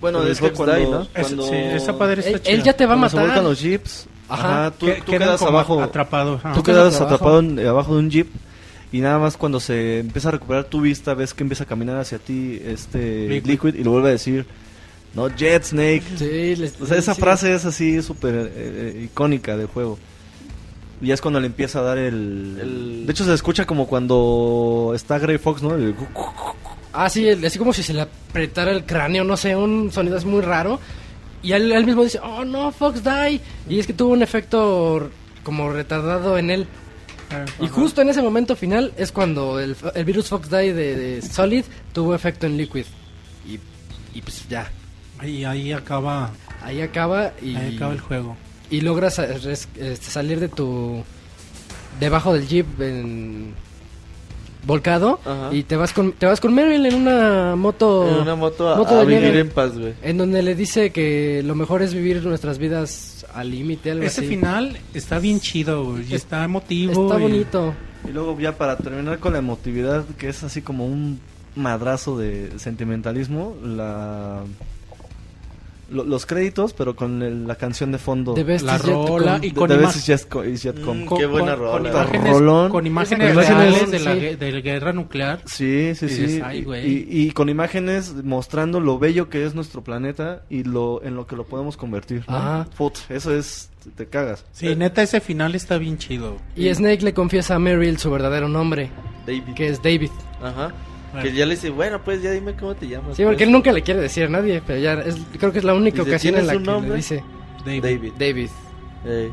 Bueno, 0.02 0.20
Con 0.20 0.28
el 0.28 0.34
es 0.34 0.40
que 0.40 0.46
Fox 0.48 0.58
cuando, 0.58 0.76
Die, 0.76 0.86
¿no? 0.88 1.02
Es- 1.02 1.10
cuando, 1.14 1.44
sí, 1.48 1.56
esa 1.56 1.98
padre 1.98 2.20
está 2.22 2.32
Él, 2.32 2.42
chida. 2.42 2.54
él 2.56 2.64
ya 2.64 2.74
te 2.74 2.86
va 2.86 2.94
a 2.94 2.96
cuando 2.96 3.10
se 3.10 3.16
matar. 3.16 3.28
vuelcan 3.28 3.44
los 3.46 3.60
jeeps, 3.62 4.08
Ajá. 4.30 4.48
ajá, 4.68 4.72
tú, 4.72 4.86
Que- 4.86 4.94
tú 5.02 5.12
quedas 5.12 5.42
abajo, 5.42 5.82
atrapado. 5.82 6.36
ajá. 6.36 6.54
tú 6.54 6.64
quedas 6.64 7.00
atrapado 7.02 7.40
en- 7.40 7.60
abajo 7.66 7.94
de 7.94 8.00
un 8.00 8.10
jeep 8.10 8.28
y 8.92 9.00
nada 9.02 9.20
más 9.20 9.36
cuando 9.38 9.60
se 9.60 10.00
empieza 10.00 10.30
a 10.30 10.32
recuperar 10.32 10.66
tu 10.66 10.82
vista 10.82 11.14
ves 11.14 11.34
que 11.34 11.44
empieza 11.44 11.64
a 11.64 11.68
caminar 11.68 11.98
hacia 11.98 12.20
ti 12.20 12.62
este 12.66 13.28
Liquid. 13.28 13.50
Liquid, 13.50 13.76
y 13.76 13.84
le 13.84 13.90
vuelve 13.90 14.10
a 14.10 14.12
decir 14.12 14.46
no 15.16 15.30
Jet 15.30 15.64
Snake. 15.64 16.04
Sí, 16.18 16.56
les- 16.58 16.80
O 16.82 16.86
sea, 16.86 16.98
esa 16.98 17.14
sí. 17.16 17.22
frase 17.22 17.54
es 17.54 17.66
así 17.66 18.02
súper 18.02 18.36
eh, 18.36 18.52
eh, 18.56 19.02
icónica 19.06 19.56
del 19.58 19.68
juego. 19.68 19.98
Y 21.02 21.12
es 21.12 21.22
cuando 21.22 21.40
le 21.40 21.48
empieza 21.48 21.80
a 21.80 21.82
dar 21.84 21.98
el... 21.98 22.58
El- 22.62 23.06
De 23.06 23.12
hecho 23.12 23.26
se 23.26 23.34
escucha 23.34 23.66
como 23.66 23.86
cuando 23.88 24.94
está 24.96 25.20
Grey 25.20 25.38
Fox, 25.38 25.62
¿no? 25.62 25.76
El- 25.76 25.96
Ah, 26.94 27.10
sí, 27.10 27.28
el- 27.28 27.44
así 27.46 27.60
como 27.60 27.74
si 27.74 27.84
se 27.84 27.94
le 27.94 28.02
apretara 28.02 28.72
el 28.72 28.86
cráneo, 28.86 29.24
no 29.24 29.36
sé, 29.36 29.56
un 29.56 29.92
sonido 29.92 30.18
es 30.18 30.26
muy 30.26 30.42
raro. 30.42 30.80
Y 31.44 31.52
él, 31.52 31.72
él 31.72 31.86
mismo 31.86 32.04
dice, 32.04 32.20
oh 32.24 32.46
no, 32.46 32.72
Fox 32.72 33.04
die. 33.04 33.42
Y 33.70 33.80
es 33.80 33.86
que 33.88 33.94
tuvo 33.94 34.14
un 34.14 34.24
efecto 34.24 35.10
como 35.44 35.70
retardado 35.72 36.38
en 36.38 36.50
él. 36.50 36.68
Eh, 37.32 37.46
Y 37.66 37.68
justo 37.68 38.02
en 38.02 38.10
ese 38.10 38.22
momento 38.22 38.56
final 38.56 38.94
es 38.98 39.12
cuando 39.12 39.60
el, 39.60 39.76
el 39.94 40.06
virus 40.06 40.30
Fox 40.30 40.50
die 40.50 40.74
de, 40.74 40.96
de 40.96 41.22
Solid 41.22 41.66
tuvo 41.94 42.16
efecto 42.16 42.46
en 42.48 42.56
Liquid. 42.58 42.86
Y, 43.48 43.60
y 44.18 44.22
pues 44.22 44.48
ya, 44.50 44.72
Ahí, 45.20 45.46
ahí 45.46 45.72
acaba, 45.72 46.32
ahí 46.62 46.82
acaba 46.82 47.32
y, 47.42 47.56
ahí 47.56 47.76
acaba 47.76 47.94
el 47.94 48.00
juego. 48.02 48.36
Y 48.70 48.82
logras 48.82 49.20
eh, 49.20 49.38
res- 49.40 49.68
este, 49.78 50.10
salir 50.12 50.40
de 50.40 50.50
tu... 50.50 51.04
debajo 52.00 52.34
del 52.34 52.48
jeep 52.48 52.66
en... 52.82 53.54
volcado 54.66 55.20
Ajá. 55.26 55.50
y 55.54 55.64
te 55.64 55.76
vas 55.76 55.94
con 55.94 56.12
te 56.14 56.26
vas 56.26 56.40
con 56.40 56.54
Meryl 56.54 56.86
en 56.86 56.96
una 56.96 57.56
moto 57.56 58.08
En 58.10 58.22
una 58.22 58.36
moto 58.36 58.70
a, 58.74 58.78
moto 58.78 59.00
a 59.00 59.04
vivir 59.04 59.22
nieve. 59.22 59.40
en 59.42 59.50
paz, 59.50 59.78
güey. 59.78 59.94
En 60.02 60.18
donde 60.18 60.42
le 60.42 60.56
dice 60.56 60.92
que 60.92 61.42
lo 61.46 61.54
mejor 61.56 61.82
es 61.82 61.94
vivir 61.94 62.24
nuestras 62.26 62.58
vidas 62.58 63.26
al 63.34 63.52
límite, 63.52 63.92
algo 63.92 64.04
Ese 64.04 64.22
así. 64.22 64.30
final 64.30 64.78
está 64.94 65.20
bien 65.20 65.40
chido, 65.40 65.84
güey, 65.92 66.04
y 66.04 66.16
Es- 66.16 66.24
está 66.24 66.44
emotivo. 66.44 67.04
Está 67.08 67.20
y- 67.20 67.22
bonito. 67.22 67.74
Y 68.08 68.12
luego 68.12 68.40
ya 68.40 68.56
para 68.58 68.78
terminar 68.78 69.20
con 69.20 69.34
la 69.34 69.40
emotividad, 69.40 70.06
que 70.18 70.30
es 70.30 70.44
así 70.44 70.62
como 70.62 70.86
un 70.86 71.20
madrazo 71.56 72.18
de 72.18 72.52
sentimentalismo, 72.60 73.56
la... 73.64 74.42
lo- 75.90 76.04
los 76.04 76.26
créditos, 76.26 76.74
pero 76.74 76.96
con 76.96 77.22
el- 77.22 77.48
la 77.48 77.56
canción 77.56 77.92
de 77.92 77.98
fondo. 77.98 78.34
Best 78.44 78.66
La 78.66 78.78
rola 78.78 79.40
y 79.42 79.52
con 79.52 79.70
Come. 80.80 81.04
Mm, 81.04 81.06
con- 81.06 81.18
Qué 81.20 81.26
buena 81.26 81.52
con- 81.56 81.60
rola. 81.66 81.92
Con 81.92 81.92
imágenes, 81.92 82.32
Rolón. 82.34 82.72
con 82.72 82.88
imágenes 82.88 83.34
Con 83.34 83.44
reales 83.44 83.68
imágenes, 83.82 83.92
de 83.92 84.00
la, 84.00 84.14
sí. 84.32 84.36
de 84.36 84.52
la 84.52 84.60
guerra 84.62 84.94
nuclear. 84.94 85.42
Sí, 85.46 85.94
sí, 85.96 86.06
Y 86.06 86.10
sí. 86.10 86.22
dices, 86.22 86.42
"Ay, 86.44 86.64
güey". 86.64 86.88
y, 86.90 87.06
y 87.28 87.32
con 87.32 87.50
imágenes 87.50 88.14
mostrando 88.24 88.80
lo 88.80 88.98
bello 89.00 89.30
que 89.30 89.46
es 89.46 89.54
nuestro 89.56 89.84
planeta 89.84 90.44
y 90.50 90.64
lo 90.64 91.04
en 91.04 91.16
lo 91.16 91.28
que 91.28 91.36
lo 91.36 91.46
podemos 91.46 91.78
convertir. 91.78 92.24
¿no? 92.28 92.36
Ajá. 92.36 92.68
Put, 92.78 92.98
eso 93.10 93.34
es, 93.36 93.70
te 93.96 94.08
cagas. 94.08 94.46
Sí, 94.52 94.76
neta, 94.76 95.02
ese 95.04 95.20
final 95.22 95.56
está 95.56 95.78
bien 95.78 95.98
chido. 95.98 96.38
Y 96.56 96.74
Snake 96.74 97.04
le 97.04 97.14
confiesa 97.14 97.56
a 97.56 97.60
Meryl 97.60 97.98
su 97.98 98.10
verdadero 98.12 98.48
nombre, 98.48 98.90
David. 99.26 99.54
que 99.56 99.70
es 99.70 99.82
David. 99.84 100.10
Ajá. 100.42 100.72
Bueno. 101.16 101.30
Que 101.30 101.36
ya 101.36 101.46
le 101.46 101.56
dice, 101.56 101.70
bueno, 101.70 102.02
pues 102.04 102.22
ya 102.22 102.32
dime 102.32 102.54
cómo 102.56 102.76
te 102.76 102.88
llamas. 102.88 103.16
Sí, 103.16 103.24
porque 103.24 103.38
pues. 103.38 103.48
él 103.48 103.52
nunca 103.52 103.72
le 103.72 103.82
quiere 103.82 104.02
decir 104.02 104.26
a 104.26 104.30
nadie, 104.30 104.62
pero 104.66 104.80
ya 104.80 104.94
es, 104.94 105.16
creo 105.40 105.52
que 105.52 105.60
es 105.60 105.64
la 105.64 105.74
única 105.74 106.00
Dice, 106.00 106.10
ocasión 106.10 106.36
en 106.36 106.48
la 106.48 106.54
¿tienes 106.54 106.68
que 106.68 106.70
un 106.70 106.76
le 106.76 106.82
nombre? 106.82 106.96
dice 106.98 107.24
David. 107.66 107.84
David. 107.84 108.12
David. 108.20 108.50
Ey. 109.06 109.32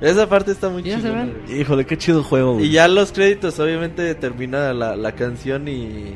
Esa 0.00 0.28
parte 0.28 0.50
está 0.50 0.68
muy 0.68 0.82
chida. 0.82 1.26
Híjole, 1.48 1.86
qué 1.86 1.96
chido 1.96 2.22
juego. 2.24 2.54
güey. 2.54 2.66
Y 2.66 2.70
ya 2.72 2.88
los 2.88 3.12
créditos, 3.12 3.58
obviamente, 3.60 4.14
termina 4.16 4.72
la, 4.74 4.96
la 4.96 5.12
canción 5.12 5.68
y. 5.68 6.14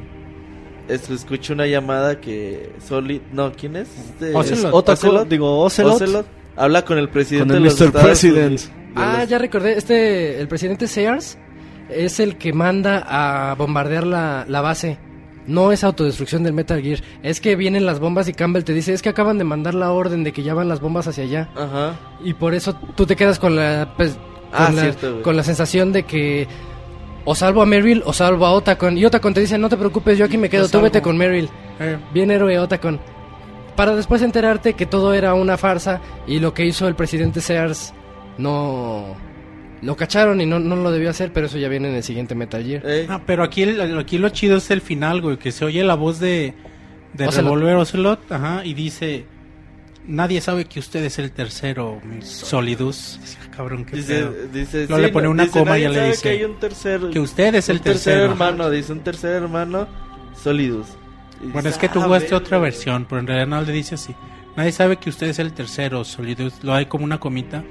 Es, 0.88 1.08
escucho 1.10 1.52
una 1.52 1.66
llamada 1.66 2.20
que. 2.20 2.72
Solid. 2.84 3.20
No, 3.32 3.52
¿quién 3.52 3.76
es? 3.76 3.88
Este- 3.96 4.34
Ocelot. 4.34 4.74
Otaku, 4.74 5.06
Ocelot. 5.06 5.28
digo, 5.28 5.58
Ocelot, 5.60 5.94
Ocelot. 5.94 6.26
Habla 6.56 6.84
con 6.84 6.98
el 6.98 7.08
presidente 7.08 7.48
con 7.54 7.56
el 7.58 7.62
de 7.64 7.68
los 7.68 7.78
Mr. 7.80 7.86
Estados 7.86 8.06
President. 8.08 8.46
Unidos. 8.46 8.70
Ah, 8.96 9.18
los- 9.20 9.28
ya 9.28 9.38
recordé, 9.38 9.78
este, 9.78 10.40
el 10.40 10.48
presidente 10.48 10.86
Sears 10.88 11.38
es 11.88 12.20
el 12.20 12.36
que 12.36 12.52
manda 12.52 13.04
a 13.06 13.54
bombardear 13.54 14.06
la, 14.06 14.44
la 14.48 14.60
base. 14.60 14.98
No 15.46 15.70
es 15.70 15.84
autodestrucción 15.84 16.42
del 16.42 16.54
Metal 16.54 16.82
Gear, 16.82 17.00
es 17.22 17.40
que 17.40 17.54
vienen 17.54 17.86
las 17.86 18.00
bombas 18.00 18.26
y 18.28 18.32
Campbell 18.32 18.64
te 18.64 18.72
dice, 18.72 18.92
es 18.92 19.00
que 19.00 19.10
acaban 19.10 19.38
de 19.38 19.44
mandar 19.44 19.74
la 19.74 19.92
orden 19.92 20.24
de 20.24 20.32
que 20.32 20.42
ya 20.42 20.54
van 20.54 20.68
las 20.68 20.80
bombas 20.80 21.06
hacia 21.06 21.22
allá. 21.22 21.48
Ajá. 21.54 21.94
Y 22.24 22.34
por 22.34 22.52
eso 22.54 22.74
tú 22.96 23.06
te 23.06 23.14
quedas 23.14 23.38
con 23.38 23.54
la, 23.54 23.92
pues, 23.96 24.18
Ah, 24.52 24.66
con, 24.66 24.76
la 24.76 24.82
cierto, 24.82 25.22
con 25.22 25.36
la 25.36 25.42
sensación 25.42 25.92
de 25.92 26.04
que 26.04 26.46
o 27.24 27.34
salvo 27.34 27.62
a 27.62 27.66
Meryl 27.66 28.02
o 28.06 28.12
salvo 28.12 28.46
a 28.46 28.52
Otacon. 28.52 28.96
Y 28.96 29.04
Otacon 29.04 29.34
te 29.34 29.40
dice, 29.40 29.58
no 29.58 29.68
te 29.68 29.76
preocupes, 29.76 30.16
yo 30.16 30.24
aquí 30.24 30.38
me 30.38 30.48
quedo, 30.48 30.68
tú 30.68 30.80
vete 30.80 31.02
con 31.02 31.16
Meryl. 31.16 31.48
Eh, 31.80 31.98
Bien 32.14 32.30
héroe 32.30 32.58
Otacon. 32.58 33.00
Para 33.74 33.94
después 33.94 34.22
enterarte 34.22 34.74
que 34.74 34.86
todo 34.86 35.12
era 35.12 35.34
una 35.34 35.56
farsa 35.56 36.00
y 36.26 36.38
lo 36.38 36.54
que 36.54 36.64
hizo 36.64 36.88
el 36.88 36.94
presidente 36.94 37.40
Sears 37.40 37.92
no... 38.38 39.04
Lo 39.82 39.96
cacharon 39.96 40.40
y 40.40 40.46
no, 40.46 40.58
no 40.58 40.74
lo 40.76 40.90
debió 40.90 41.10
hacer, 41.10 41.32
pero 41.32 41.46
eso 41.46 41.58
ya 41.58 41.68
viene 41.68 41.88
en 41.90 41.94
el 41.96 42.02
siguiente 42.02 42.34
Metal 42.34 42.64
Gear. 42.64 42.86
Ey. 42.86 43.06
ah, 43.08 43.20
pero 43.26 43.42
aquí, 43.42 43.62
el- 43.62 43.98
aquí 43.98 44.18
lo 44.18 44.28
chido 44.30 44.56
es 44.56 44.70
el 44.70 44.80
final, 44.80 45.20
güey, 45.20 45.36
que 45.36 45.52
se 45.52 45.64
oye 45.64 45.84
la 45.84 45.94
voz 45.94 46.18
de, 46.18 46.54
de 47.12 47.26
Ocelot. 47.28 47.44
Revolver 47.44 47.76
Ocelot, 47.76 48.32
ajá, 48.32 48.64
y 48.64 48.72
dice, 48.74 49.26
nadie 50.06 50.40
sabe 50.40 50.64
que 50.64 50.78
usted 50.80 51.04
es 51.04 51.18
el 51.18 51.30
tercero, 51.30 52.00
Solidus. 52.22 53.18
Dice, 53.20 53.38
"Ah, 53.44 53.50
Cabrón, 53.56 53.84
qué 53.84 53.96
Dice, 53.96 54.14
pedo". 54.14 54.34
dice, 54.52 54.86
Luego 54.88 55.02
le 55.02 55.08
pone 55.10 55.28
una 55.28 55.42
dice, 55.44 55.58
coma 55.58 55.78
y 55.78 55.82
"Nadie 55.82 55.82
ya 55.84 55.88
le 55.90 55.96
sabe 55.96 56.08
dice 56.10 56.22
que 56.22 56.28
hay 56.30 56.44
un 56.44 56.58
tercer, 56.58 57.00
que 57.12 57.20
usted 57.20 57.54
es 57.54 57.68
el 57.68 57.80
tercero. 57.80 58.24
hermano, 58.24 58.70
dice 58.70 58.92
un 58.92 59.00
tercer 59.00 59.30
hermano, 59.42 59.86
Solidus. 60.42 60.86
Y 61.42 61.44
Bueno, 61.48 61.56
dice, 61.62 61.68
es 61.70 61.78
que 61.78 61.88
tú 61.88 62.00
"Ah, 62.00 62.04
jugaste 62.04 62.30
verga". 62.30 62.38
otra 62.38 62.58
versión, 62.58 63.06
pero 63.08 63.20
en 63.20 63.26
realidad 63.26 63.46
no 63.46 63.60
le 63.62 63.72
dice 63.72 63.94
así. 63.96 64.14
Nadie 64.56 64.72
sabe 64.72 64.96
que 64.96 65.10
usted 65.10 65.26
es 65.28 65.38
el 65.38 65.52
tercero, 65.52 66.02
Solidus. 66.04 66.64
Lo 66.64 66.72
hay 66.72 66.86
como 66.86 67.04
una 67.04 67.20
comita. 67.20 67.62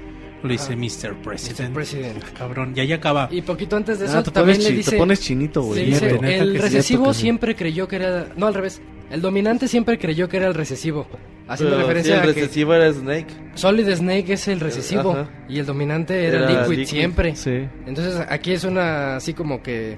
Lo 0.46 0.52
dice 0.52 0.76
Mr. 0.76 1.14
President. 1.22 1.60
Mr. 1.70 1.72
President. 1.74 2.24
Ah, 2.24 2.30
cabrón, 2.38 2.72
y 2.76 2.80
ahí 2.80 2.92
acaba. 2.92 3.28
Y 3.30 3.42
poquito 3.42 3.76
antes 3.76 3.98
de 3.98 4.06
Ah, 4.06 4.08
eso 4.08 4.22
te, 4.24 4.30
también 4.30 4.58
pones 4.58 4.70
le 4.70 4.76
dice... 4.76 4.90
te 4.92 4.96
pones 4.96 5.20
chinito, 5.20 5.62
güey. 5.62 5.90
neta 5.90 6.06
el 6.06 6.20
que 6.52 6.58
sí, 6.58 6.58
recesivo 6.58 6.82
cierto 6.82 7.08
que 7.10 7.14
sí. 7.14 7.20
siempre 7.20 7.56
creyó 7.56 7.88
que 7.88 7.96
era... 7.96 8.28
No, 8.36 8.46
al 8.46 8.54
revés. 8.54 8.80
El 9.10 9.20
dominante 9.20 9.68
siempre 9.68 9.98
creyó 9.98 10.28
que 10.28 10.36
era 10.38 10.46
el 10.48 10.54
recesivo. 10.54 11.06
Haciendo 11.48 11.76
Pero, 11.76 11.86
referencia 11.86 12.14
sí, 12.14 12.22
el 12.24 12.30
a 12.30 12.34
que 12.34 12.40
recesivo 12.40 12.74
era 12.74 12.92
Snake. 12.92 13.26
Solid 13.54 13.88
Snake 13.94 14.32
es 14.32 14.48
el 14.48 14.58
recesivo 14.58 15.12
Ajá. 15.12 15.30
y 15.48 15.60
el 15.60 15.66
dominante 15.66 16.24
era, 16.24 16.38
Era 16.38 16.48
Liquid, 16.62 16.78
Liquid. 16.78 16.86
siempre. 16.86 17.36
Sí. 17.36 17.68
Entonces 17.86 18.20
aquí 18.28 18.52
es 18.52 18.64
una 18.64 19.14
así 19.16 19.32
como 19.32 19.62
que 19.62 19.96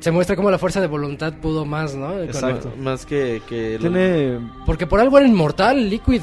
se 0.00 0.10
muestra 0.10 0.34
como 0.34 0.50
la 0.50 0.58
fuerza 0.58 0.80
de 0.80 0.88
voluntad 0.88 1.32
pudo 1.34 1.64
más, 1.64 1.94
¿no? 1.94 2.08
Con- 2.08 2.24
Exacto. 2.24 2.72
Más 2.76 3.06
que, 3.06 3.40
que 3.48 3.74
lo- 3.74 3.88
Tiene... 3.88 4.38
porque 4.66 4.86
por 4.88 4.98
algo 4.98 5.16
era 5.16 5.28
inmortal, 5.28 5.88
Liquid 5.88 6.20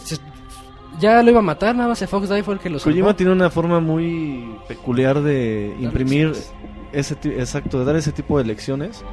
ya 0.99 1.21
lo 1.23 1.29
iba 1.31 1.39
a 1.39 1.43
matar, 1.43 1.75
nada 1.75 1.89
más 1.89 2.01
el 2.01 2.07
Fox 2.07 2.29
Die 2.29 2.43
fue 2.43 2.55
el 2.55 2.59
que 2.59 2.69
lo 2.69 2.79
salvó. 2.79 2.93
Kojima 2.93 3.15
tiene 3.15 3.31
una 3.31 3.49
forma 3.49 3.79
muy 3.79 4.55
peculiar 4.67 5.21
de 5.21 5.75
imprimir 5.79 6.27
lecciones. 6.27 6.53
ese 6.93 7.15
exacto, 7.39 7.79
de 7.79 7.85
dar 7.85 7.95
ese 7.95 8.11
tipo 8.11 8.37
de 8.37 8.45
lecciones, 8.45 9.03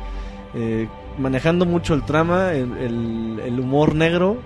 eh, 0.54 0.88
manejando 1.18 1.66
mucho 1.66 1.94
el 1.94 2.04
trama, 2.04 2.52
el, 2.52 2.76
el- 2.78 3.40
el 3.44 3.60
humor 3.60 3.94
negro, 3.94 4.38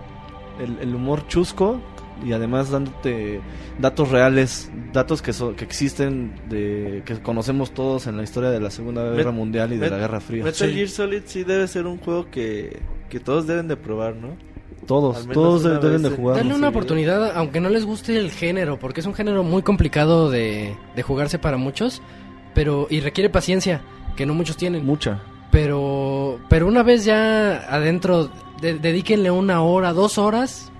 el, 0.61 0.79
el 0.81 0.95
humor 0.95 1.27
chusco 1.29 1.81
y 2.25 2.33
además 2.33 2.71
dándote 2.71 3.41
datos 3.81 4.11
reales, 4.11 4.71
datos 4.93 5.23
que, 5.23 5.33
so- 5.33 5.57
que 5.57 5.65
existen, 5.65 6.35
de, 6.49 7.03
que 7.05 7.21
conocemos 7.21 7.73
todos 7.73 8.07
en 8.07 8.17
la 8.17 8.23
historia 8.23 8.51
de 8.51 8.61
la 8.61 8.71
Segunda 8.71 9.03
Met- 9.11 9.17
Guerra 9.17 9.33
Mundial 9.33 9.73
y 9.73 9.79
de 9.79 9.87
Met- 9.87 9.91
la 9.91 9.99
Guerra 9.99 10.21
Fría. 10.21 10.45
Metal 10.45 10.69
Sí. 10.69 10.75
Gear 10.75 10.89
Solid 10.89 11.23
sí 11.25 11.43
debe 11.45 11.67
ser 11.67 11.87
un 11.87 11.99
juego 11.99 12.31
que, 12.31 12.81
que 13.09 13.19
todos 13.19 13.47
deben 13.49 13.67
de 13.67 13.77
probar, 13.77 14.15
¿no? 14.15 14.37
Todos, 14.87 15.27
todos 15.29 15.63
deben 15.63 16.03
de 16.03 16.11
jugar. 16.11 16.37
Darle 16.39 16.55
una 16.55 16.69
sí. 16.69 16.71
oportunidad, 16.71 17.33
aunque 17.37 17.61
no 17.61 17.69
les 17.69 17.85
guste 17.85 18.17
el 18.17 18.31
género, 18.31 18.79
porque 18.79 19.01
es 19.01 19.07
un 19.07 19.15
género 19.15 19.43
muy 19.45 19.63
complicado 19.63 20.29
de, 20.31 20.77
de 20.97 21.03
jugarse 21.03 21.39
para 21.39 21.57
muchos, 21.57 22.03
pero 22.55 22.87
y 22.91 23.01
requiere 23.01 23.31
paciencia, 23.31 23.81
que 24.17 24.27
no 24.27 24.35
muchos 24.35 24.57
tienen. 24.57 24.85
Mucha. 24.85 25.21
Pero, 25.53 26.41
pero 26.49 26.67
una 26.67 26.83
vez 26.83 27.05
ya 27.05 27.59
adentro, 27.73 28.31
de- 28.61 28.79
dedíquenle 28.79 29.31
una 29.31 29.63
hora, 29.63 29.93
dos 29.93 30.19
horas. 30.19 30.71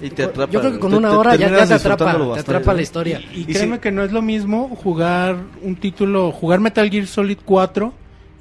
Y 0.00 0.10
te 0.10 0.24
atrapa. 0.24 0.52
Yo 0.52 0.60
creo 0.60 0.72
que 0.72 0.78
con 0.78 0.90
Te- 0.92 0.96
una 0.98 1.10
te 1.10 1.16
hora 1.16 1.36
ya, 1.36 1.48
ya 1.48 1.48
te 1.48 1.54
atrapa, 1.56 1.74
disfrutándolo 1.74 2.24
te 2.24 2.30
bastante, 2.30 2.50
atrapa 2.58 2.74
la 2.74 2.82
historia. 2.82 3.20
Y, 3.34 3.38
y 3.38 3.40
Y 3.42 3.44
créeme 3.46 3.76
sí. 3.76 3.80
que 3.82 3.92
no 3.92 4.02
es 4.02 4.12
lo 4.12 4.22
mismo 4.22 4.68
jugar 4.82 5.36
un 5.62 5.76
título, 5.76 6.32
jugar 6.32 6.60
Metal 6.60 6.88
Gear 6.88 7.06
Solid 7.06 7.38
4, 7.44 7.92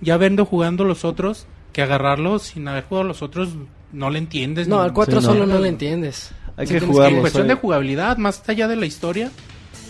ya 0.01 0.17
vendo 0.17 0.45
jugando 0.45 0.83
los 0.83 1.03
otros, 1.05 1.47
que 1.73 1.81
agarrarlo 1.81 2.39
sin 2.39 2.67
haber 2.67 2.83
jugado 2.85 3.07
los 3.07 3.21
otros, 3.21 3.49
no 3.95 4.09
le 4.09 4.19
entiendes. 4.19 4.67
No, 4.67 4.77
ni- 4.79 4.83
al 4.85 4.93
4 4.93 5.21
Sí, 5.21 5.27
no. 5.27 5.33
solo 5.33 5.45
no 5.47 5.59
le 5.59 5.69
entiendes. 5.69 6.29
Hay 6.57 6.67
Sí 6.67 6.73
que 6.75 6.79
jugarlo, 6.81 7.15
En 7.17 7.21
cuestión 7.21 7.43
soy- 7.47 7.55
de 7.55 7.61
jugabilidad, 7.61 8.17
más 8.17 8.41
allá 8.47 8.67
de 8.67 8.75
la 8.75 8.85
historia, 8.85 9.29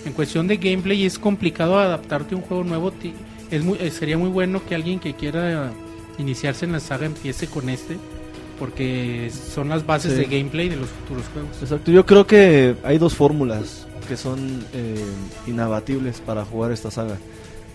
en 0.06 0.14
cuestión 0.14 0.48
de 0.48 0.58
gameplay 0.58 1.06
es 1.06 1.19
complicado 1.19 1.77
adaptarte 1.80 2.34
a 2.35 2.38
un 2.38 2.43
juego 2.43 2.64
nuevo. 2.64 2.92
ti- 2.92 3.14
Es 3.51 3.64
muy, 3.64 3.77
eh, 3.80 3.92
sería 3.92 4.17
muy 4.17 4.30
bueno 4.30 4.61
que 4.67 4.74
alguien 4.74 5.00
que 5.00 5.14
quiera 5.14 5.72
iniciarse 6.17 6.66
en 6.66 6.72
la 6.72 6.80
saga 6.80 7.06
empiece 7.06 7.45
con 7.45 7.69
este, 7.69 7.95
porque 8.58 9.30
son 9.53 9.69
las 9.69 9.85
bases 9.85 10.14
Sí. 10.14 10.17
de 10.19 10.25
gameplay 10.25 10.67
de 10.69 10.77
los 10.77 10.90
futuros 10.90 11.25
juegos. 11.34 11.51
Exacto, 11.61 11.92
yo 11.92 12.06
creo 12.08 12.25
que 12.25 12.75
hay 12.84 12.98
dos 12.98 13.14
fórmulas 13.14 13.85
que 14.08 14.17
son 14.17 14.66
eh, 14.74 14.95
inabatibles 15.45 16.22
para 16.22 16.43
jugar 16.45 16.72
esta 16.72 16.90
saga. 16.90 17.17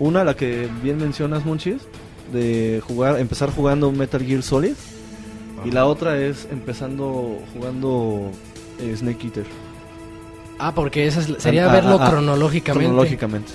Una, 0.01 0.25
la 0.25 0.35
que 0.35 0.69
bien 0.83 0.99
mencionas, 0.99 1.45
Monchis, 1.45 1.83
de 2.33 2.83
jugar, 2.87 3.19
empezar 3.21 3.51
jugando 3.51 3.93
Metal 3.93 4.23
Gear 4.25 4.43
Solid. 4.43 4.73
Y 5.65 5.71
la 5.71 5.87
otra 5.87 6.19
es 6.19 6.47
empezando 6.51 7.39
jugando 7.55 8.31
eh, 8.79 8.95
Snake 8.97 9.27
Eater. 9.27 9.47
Ah, 10.59 10.75
porque 10.75 11.07
esa 11.07 11.21
es- 11.21 11.43
sería 11.43 11.71
Ah, 11.71 11.73
verlo 11.73 11.99
ah, 12.01 12.07
ah, 12.07 12.11
cronológicamente. 12.11 12.87
Cronológicamente. 12.87 13.53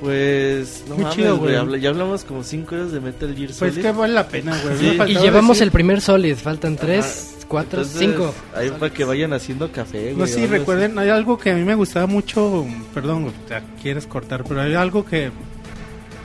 Pues, 0.00 0.84
no 0.88 0.94
Muy 0.94 1.04
mames, 1.04 1.16
chido, 1.16 1.36
güey. 1.36 1.52
güey. 1.52 1.56
habla- 1.56 1.78
Ya 1.78 1.88
hablamos 1.88 2.24
como 2.24 2.42
5 2.44 2.74
horas 2.74 2.92
de 2.92 3.00
Metal 3.00 3.34
Gear 3.34 3.46
Pues 3.58 3.72
Solid. 3.72 3.80
que 3.82 3.92
vale 3.92 4.12
la 4.12 4.28
pena, 4.28 4.58
güey. 4.62 4.76
Sí. 4.78 4.98
Me 4.98 5.10
Y 5.10 5.14
llevamos 5.14 5.56
decir- 5.56 5.62
el 5.64 5.70
primer 5.72 6.00
Solid, 6.02 6.36
faltan 6.36 6.76
tres, 6.76 7.36
cuatro, 7.48 7.80
Entonces, 7.80 7.98
cinco. 8.00 8.34
Ahí 8.54 8.70
para 8.70 8.92
que 8.92 9.04
vayan 9.04 9.32
haciendo 9.32 9.72
café, 9.72 10.12
güey. 10.12 10.16
No 10.16 10.24
algo 10.24 10.36
así. 10.36 10.46
recuerden, 10.46 10.98
hay 10.98 11.08
algo 11.08 11.38
que 11.38 11.50
a 11.50 11.54
mí 11.54 11.64
me 11.64 11.74
gustaba 11.74 12.06
mucho, 12.06 12.66
perdón, 12.92 13.22
güey, 13.22 13.34
quieres 13.82 14.06
cortar, 14.06 14.44
pero 14.44 14.60
hay 14.60 14.74
algo 14.74 15.04
que 15.04 15.30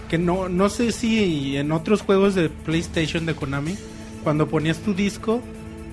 que 0.09 0.17
no 0.17 0.49
no 0.49 0.67
sé 0.67 0.91
si 0.91 1.55
en 1.55 1.71
otros 1.71 2.01
juegos 2.01 2.35
de 2.35 2.49
PlayStation 2.49 3.25
de 3.25 3.33
Konami, 3.33 3.77
cuando 4.23 4.47
ponías 4.47 4.77
tu 4.79 4.93
disco 4.93 5.41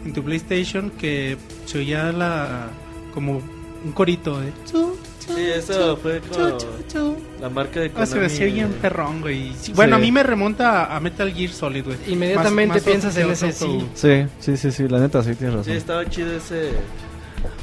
en 0.05 0.13
tu 0.13 0.23
PlayStation 0.23 0.91
que 0.91 1.37
se 1.67 1.79
oía 1.79 2.13
la 2.13 2.69
como 3.15 3.41
un 3.85 3.93
corito 3.93 4.41
de 4.41 4.49
chu, 4.71 4.97
chu, 5.25 5.35
Sí, 5.35 5.41
eso 5.55 5.95
chu, 5.97 6.01
fue 6.03 6.21
como 6.21 6.57
chu, 6.59 6.67
chu. 6.93 7.17
la 7.41 7.49
marca 7.49 7.81
de 7.81 7.91
Ah, 7.95 8.07
se 8.07 8.19
me 8.19 8.27
hacía 8.27 8.47
Konami. 8.47 8.53
bien 8.55 8.69
perrón, 8.81 9.21
güey. 9.21 9.53
Sí, 9.61 9.73
Bueno, 9.73 9.97
a 9.97 9.99
mí 9.99 10.11
me 10.11 10.23
remonta 10.23 10.95
a, 10.95 11.01
Metal 11.01 11.33
Gear 11.33 11.51
Solid, 11.53 11.85
güey. 11.85 11.97
Inmediatamente 12.09 12.69
Más- 12.69 12.77
más 12.77 12.85
piensas 12.85 13.17
en 13.17 13.31
ese, 13.31 13.53
sí. 13.53 13.87
Sí, 13.95 14.25
sí, 14.41 14.57
sí, 14.57 14.73
sí, 14.73 14.89
la 14.89 14.99
neta, 15.01 15.23
sí, 15.23 15.35
tienes 15.35 15.57
razón. 15.57 15.73
Sí, 15.73 15.79
estaba 15.79 16.09
chido 16.09 16.33
ese. 16.37 16.71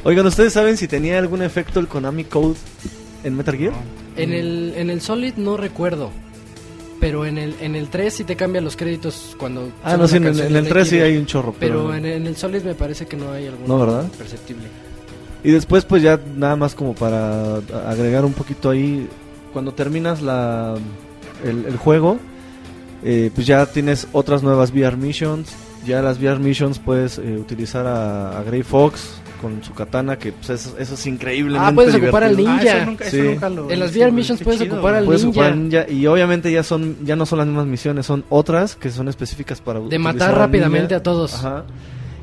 Oigan, 0.04 0.26
¿ustedes 0.26 0.54
saben 0.54 0.78
si 0.78 0.88
tenía 0.88 1.18
algún 1.18 1.42
efecto 1.42 1.80
el 1.80 1.88
Konami 1.88 2.24
Code 2.26 2.56
en 3.24 3.36
Metal 3.36 3.56
Gear? 3.58 3.74
En 4.16 4.32
el, 4.32 4.74
en 4.78 4.90
el 4.90 5.02
Solid 5.02 5.34
no 5.36 5.58
recuerdo. 5.58 6.12
Pero 7.06 7.24
en 7.24 7.38
el, 7.38 7.56
en 7.62 7.76
el 7.76 7.90
3 7.90 8.12
sí 8.12 8.24
te 8.24 8.36
cambian 8.36 8.64
los 8.64 8.76
créditos 8.76 9.36
cuando... 9.38 9.70
Ah, 9.84 9.96
no, 9.96 10.08
sí, 10.08 10.18
en, 10.18 10.24
en 10.24 10.40
el 10.40 10.48
Snake 10.48 10.70
3 10.70 10.88
sí 10.88 11.00
hay 11.02 11.18
un 11.18 11.28
chorro. 11.28 11.54
Pero 11.60 11.84
Pero, 11.90 11.94
en, 11.94 12.04
en 12.04 12.26
el 12.26 12.36
Solid 12.36 12.64
me 12.64 12.74
parece 12.74 13.06
que 13.06 13.16
no 13.16 13.32
hay 13.32 13.46
algún 13.46 13.68
No, 13.68 13.78
¿verdad? 13.78 14.08
perceptible. 14.18 14.64
Y 15.44 15.52
después, 15.52 15.86
pues 15.86 16.02
ya 16.02 16.20
nada 16.36 16.56
más 16.56 16.74
como 16.74 16.96
para 16.96 17.58
agregar 17.88 18.26
un 18.26 18.34
poquito 18.34 18.72
ahí, 18.72 19.08
cuando 19.54 19.72
terminas 19.72 20.24
la 20.24 20.74
el, 21.44 21.66
el 21.68 21.78
juego, 21.78 22.18
eh, 23.04 23.30
pues 23.36 23.46
ya 23.46 23.68
tienes 23.68 24.08
otras 24.12 24.42
nuevas 24.42 24.72
VR 24.72 24.98
missions. 24.98 25.54
Ya 25.86 26.02
las 26.02 26.18
VR 26.18 26.40
missions 26.40 26.80
puedes 26.80 27.20
eh, 27.20 27.38
utilizar 27.40 27.86
a, 27.86 28.40
a 28.40 28.42
Grey 28.42 28.64
Fox 28.64 29.22
con 29.46 29.64
su 29.64 29.74
katana, 29.74 30.18
que 30.18 30.32
pues 30.32 30.50
eso, 30.50 30.76
eso 30.80 30.94
es 30.96 31.06
increíblemente 31.08 31.70
Ah, 31.70 31.74
puedes 31.76 31.94
ocupar 31.96 32.24
al 32.24 32.36
divertido. 32.36 32.72
Ah, 32.72 32.76
ninja. 32.76 32.78
eso 32.82 32.86
nunca, 32.90 33.06
eso 33.06 33.16
Sí. 33.18 33.22
nunca 33.24 33.50
lo 33.50 33.70
En 33.72 33.80
las 33.80 33.92
VR 33.96 34.12
missions 34.12 34.42
puedes 34.42 34.60
chido, 34.62 34.74
ocupar 34.76 34.96
al. 34.96 35.06
Puedes 35.06 35.24
ninja. 35.24 35.40
ocupar 35.40 35.56
ninja 35.58 35.86
y 35.90 36.08
obviamente 36.08 36.52
ya 36.52 36.64
son 36.64 36.98
ya 37.06 37.16
no 37.16 37.26
son 37.26 37.38
las 37.40 37.48
mismas 37.48 37.68
misiones, 37.68 38.06
son 38.06 38.26
otras 38.30 38.76
que 38.76 38.90
son 38.90 39.08
específicas 39.08 39.62
para 39.62 39.80
De 39.80 40.00
matar 40.00 40.36
rápidamente 40.36 40.82
ninja. 40.96 40.96
a 40.98 41.04
todos. 41.04 41.34
Ajá. 41.36 41.64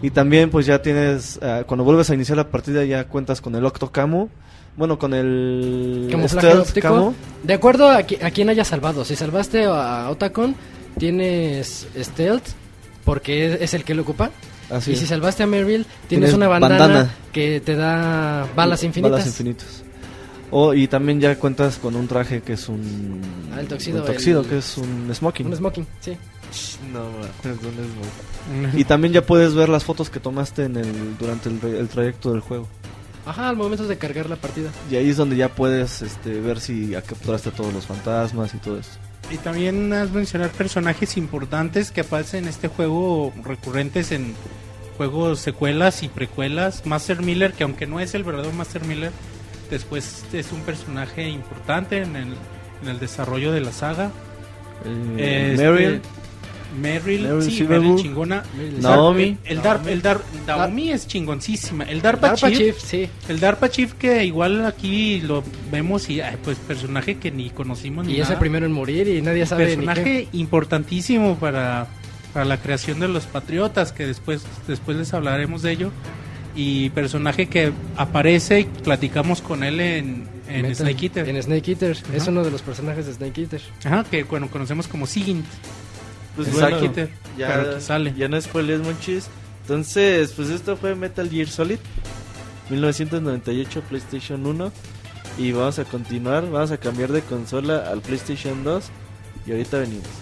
Y 0.02 0.10
también 0.10 0.50
pues 0.50 0.66
ya 0.66 0.82
tienes 0.82 1.38
ah, 1.42 1.62
cuando 1.66 1.84
vuelves 1.84 2.10
a 2.10 2.14
iniciar 2.14 2.36
la 2.36 2.48
partida 2.48 2.84
ya 2.84 3.04
cuentas 3.04 3.40
con 3.40 3.54
el 3.54 3.64
Octo 3.64 3.92
Camo, 3.92 4.28
bueno, 4.76 4.98
con 4.98 5.14
el 5.14 6.08
Camuflaje 6.10 6.48
Stealth 6.48 6.68
óptico. 6.68 6.88
Camo. 6.88 7.14
De 7.44 7.54
acuerdo 7.54 7.88
a, 7.88 8.00
qui- 8.02 8.22
a 8.22 8.30
quien 8.32 8.48
haya 8.48 8.64
salvado. 8.64 9.04
Si 9.04 9.14
salvaste 9.14 9.64
a 9.66 10.08
Otacon, 10.10 10.56
tienes 10.98 11.86
Stealth, 11.98 12.44
porque 13.04 13.54
es, 13.54 13.60
es 13.62 13.74
el 13.74 13.84
que 13.84 13.94
lo 13.94 14.02
ocupa. 14.02 14.30
Así 14.72 14.90
y 14.92 14.94
es. 14.94 15.00
si 15.00 15.06
salvaste 15.06 15.42
a 15.42 15.46
Merville, 15.46 15.84
tienes, 15.84 16.30
Tienes 16.30 16.34
una 16.34 16.48
bandana, 16.48 16.78
bandana. 16.78 17.14
que 17.32 17.60
te 17.60 17.76
da 17.76 18.46
balas 18.56 18.82
infinitas. 18.82 19.10
Balas 19.12 19.26
infinitas. 19.26 19.82
O, 20.50 20.74
y 20.74 20.86
también 20.88 21.20
ya 21.20 21.34
cuentas 21.38 21.78
con 21.78 21.96
un 21.96 22.06
traje 22.08 22.42
que 22.42 22.54
es 22.54 22.68
un 22.68 23.20
Ah, 23.54 23.60
el 23.60 23.66
toxido, 23.68 24.00
un 24.00 24.06
toxido, 24.06 24.40
el- 24.42 24.46
que 24.48 24.58
es 24.58 24.76
un 24.78 25.10
smoking. 25.14 25.46
Un 25.46 25.56
smoking, 25.56 25.86
sí. 26.00 26.16
No, 26.92 27.04
mames, 27.04 27.62
¿dónde 27.62 27.82
es, 27.82 27.88
güey? 28.72 28.80
Y 28.80 28.84
también 28.84 29.12
ya 29.14 29.24
puedes 29.24 29.54
ver 29.54 29.68
las 29.70 29.84
fotos 29.84 30.10
que 30.10 30.20
tomaste 30.20 30.64
en 30.64 30.76
el 30.76 31.16
durante 31.18 31.48
el, 31.48 31.60
re- 31.60 31.78
el 31.78 31.88
trayecto 31.88 32.32
del 32.32 32.40
juego. 32.40 32.68
Ajá, 33.24 33.48
al 33.48 33.56
momento 33.56 33.86
de 33.86 33.96
cargar 33.98 34.28
la 34.28 34.36
partida. 34.36 34.70
Y 34.90 34.96
ahí 34.96 35.08
es 35.10 35.16
donde 35.16 35.36
ya 35.36 35.48
puedes 35.48 36.02
este, 36.02 36.40
ver 36.40 36.60
si 36.60 36.90
capturaste 37.06 37.48
a 37.50 37.52
todos 37.52 37.72
los 37.72 37.86
fantasmas 37.86 38.52
y 38.54 38.58
todo 38.58 38.78
eso. 38.78 38.90
Y 39.30 39.38
también 39.38 39.92
has 39.92 40.10
mencionar 40.10 40.50
personajes 40.50 41.16
importantes 41.16 41.90
que 41.90 42.02
aparecen 42.02 42.44
en 42.44 42.50
este 42.50 42.68
juego 42.68 43.32
recurrentes 43.42 44.12
en 44.12 44.34
juegos 44.96 45.40
secuelas 45.40 46.02
y 46.02 46.08
precuelas. 46.08 46.84
Master 46.84 47.22
Miller, 47.22 47.52
que 47.52 47.64
aunque 47.64 47.86
no 47.86 47.98
es 48.00 48.14
el 48.14 48.24
verdadero 48.24 48.52
Master 48.52 48.84
Miller, 48.84 49.10
después 49.70 50.24
es 50.32 50.52
un 50.52 50.60
personaje 50.60 51.28
importante 51.28 52.02
en 52.02 52.16
el, 52.16 52.34
en 52.82 52.88
el 52.88 52.98
desarrollo 52.98 53.52
de 53.52 53.62
la 53.62 53.72
saga. 53.72 54.10
Eh, 55.16 55.52
Este, 55.54 56.00
Meryl, 56.80 57.22
Meryl, 57.22 57.36
Meryl 57.38 57.42
sí, 57.50 57.64
Meryl 57.64 57.96
chingona. 57.96 58.42
Naomi. 58.80 59.36
El, 59.44 59.58
el 59.58 59.62
Dar, 59.62 59.80
el 59.86 60.02
Dar, 60.02 60.20
Naomi 60.46 60.90
es 60.90 61.06
chingoncísima. 61.06 61.84
El 61.84 62.00
DARPA, 62.02 62.28
DARPA 62.28 62.48
Chief, 62.50 62.58
Chief, 62.58 62.78
sí. 62.78 63.08
el 63.28 63.40
DARPA 63.40 63.68
Chief 63.70 63.92
que 63.94 64.24
igual 64.24 64.64
aquí 64.66 65.20
lo 65.20 65.42
vemos 65.70 66.08
y 66.10 66.20
ay, 66.20 66.36
pues 66.42 66.58
personaje 66.58 67.16
que 67.18 67.30
ni 67.30 67.50
conocimos 67.50 68.06
ni 68.06 68.12
Y 68.12 68.16
es 68.16 68.22
el 68.22 68.28
nada. 68.30 68.40
primero 68.40 68.66
en 68.66 68.72
morir 68.72 69.08
y 69.08 69.20
nadie 69.22 69.46
sabe 69.46 69.64
ni 69.64 69.70
qué. 69.70 69.76
personaje 69.86 70.28
importantísimo 70.32 71.36
para, 71.36 71.86
para 72.32 72.44
la 72.44 72.56
creación 72.58 73.00
de 73.00 73.08
los 73.08 73.24
patriotas 73.26 73.92
que 73.92 74.06
después 74.06 74.42
después 74.66 74.96
les 74.96 75.12
hablaremos 75.14 75.62
de 75.62 75.72
ello 75.72 75.90
y 76.54 76.90
personaje 76.90 77.46
que 77.46 77.72
aparece 77.96 78.60
y 78.60 78.64
platicamos 78.64 79.40
con 79.40 79.64
él 79.64 79.80
en, 79.80 80.28
en 80.48 80.62
Metal- 80.62 80.76
Snake 80.76 81.06
Eater 81.06 81.28
En 81.28 81.42
Snake 81.42 81.70
Eater. 81.70 81.96
Es 82.14 82.22
Ajá. 82.22 82.30
uno 82.30 82.44
de 82.44 82.50
los 82.50 82.60
personajes 82.60 83.06
de 83.06 83.14
Snake 83.14 83.40
Eater. 83.40 83.62
Ajá, 83.84 84.04
que 84.10 84.24
bueno 84.24 84.48
conocemos 84.50 84.86
como 84.86 85.06
Sigint 85.06 85.46
Pues 86.36 86.48
en 86.48 86.54
bueno, 86.54 86.78
Eater, 86.78 87.10
pero 87.36 87.64
ya, 87.64 87.74
que 87.74 87.80
sale. 87.80 88.14
ya 88.16 88.28
no 88.28 88.40
spoilers 88.40 88.82
monchis. 88.82 89.28
Entonces, 89.62 90.32
pues 90.34 90.50
esto 90.50 90.76
fue 90.76 90.94
Metal 90.94 91.28
Gear 91.28 91.48
Solid 91.48 91.78
1998 92.70 93.82
PlayStation 93.88 94.46
1 94.46 94.72
y 95.38 95.52
vamos 95.52 95.78
a 95.78 95.84
continuar, 95.84 96.50
vamos 96.50 96.70
a 96.70 96.78
cambiar 96.78 97.12
de 97.12 97.22
consola 97.22 97.88
al 97.90 98.00
PlayStation 98.00 98.64
2 98.64 98.84
y 99.46 99.52
ahorita 99.52 99.78
venimos. 99.78 100.21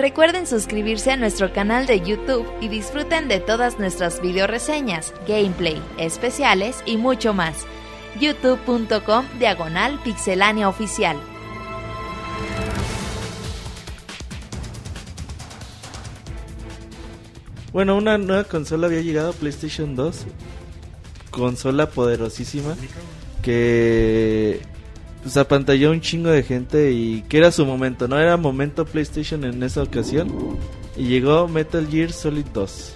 Recuerden 0.00 0.46
suscribirse 0.46 1.10
a 1.10 1.18
nuestro 1.18 1.52
canal 1.52 1.84
de 1.84 2.00
YouTube 2.00 2.50
y 2.62 2.68
disfruten 2.68 3.28
de 3.28 3.38
todas 3.38 3.78
nuestras 3.78 4.22
video 4.22 4.46
reseñas, 4.46 5.12
gameplay, 5.28 5.82
especiales 5.98 6.82
y 6.86 6.96
mucho 6.96 7.34
más. 7.34 7.66
youtube.com 8.18 9.26
diagonal 9.38 10.00
oficial. 10.66 11.18
Bueno, 17.74 17.94
una 17.98 18.16
nueva 18.16 18.44
consola 18.44 18.86
había 18.86 19.02
llegado, 19.02 19.34
PlayStation 19.34 19.96
2. 19.96 20.24
Consola 21.30 21.90
poderosísima. 21.90 22.74
Que 23.42 24.62
pues 25.22 25.36
apantalló 25.36 25.90
un 25.90 26.00
chingo 26.00 26.30
de 26.30 26.42
gente 26.42 26.92
y 26.92 27.22
que 27.28 27.38
era 27.38 27.50
su 27.52 27.66
momento, 27.66 28.08
¿no? 28.08 28.18
Era 28.18 28.36
momento 28.36 28.84
PlayStation 28.84 29.44
en 29.44 29.62
esa 29.62 29.82
ocasión. 29.82 30.32
Y 30.96 31.04
llegó 31.04 31.46
Metal 31.48 31.86
Gear 31.90 32.12
Solid 32.12 32.46
2. 32.52 32.94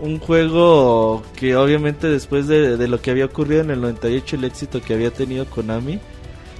Un 0.00 0.18
juego 0.18 1.22
que 1.36 1.56
obviamente 1.56 2.06
después 2.08 2.46
de, 2.46 2.76
de 2.76 2.88
lo 2.88 3.00
que 3.00 3.10
había 3.10 3.24
ocurrido 3.24 3.62
en 3.62 3.70
el 3.70 3.80
98, 3.80 4.36
el 4.36 4.44
éxito 4.44 4.80
que 4.80 4.94
había 4.94 5.10
tenido 5.10 5.46
Konami, 5.46 5.98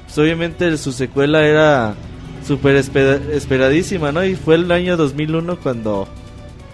pues 0.06 0.18
obviamente 0.18 0.76
su 0.76 0.90
secuela 0.92 1.46
era 1.46 1.94
súper 2.46 2.76
espera- 2.76 3.20
esperadísima, 3.32 4.10
¿no? 4.10 4.24
Y 4.24 4.34
fue 4.34 4.56
el 4.56 4.70
año 4.72 4.96
2001 4.96 5.58
cuando 5.60 6.08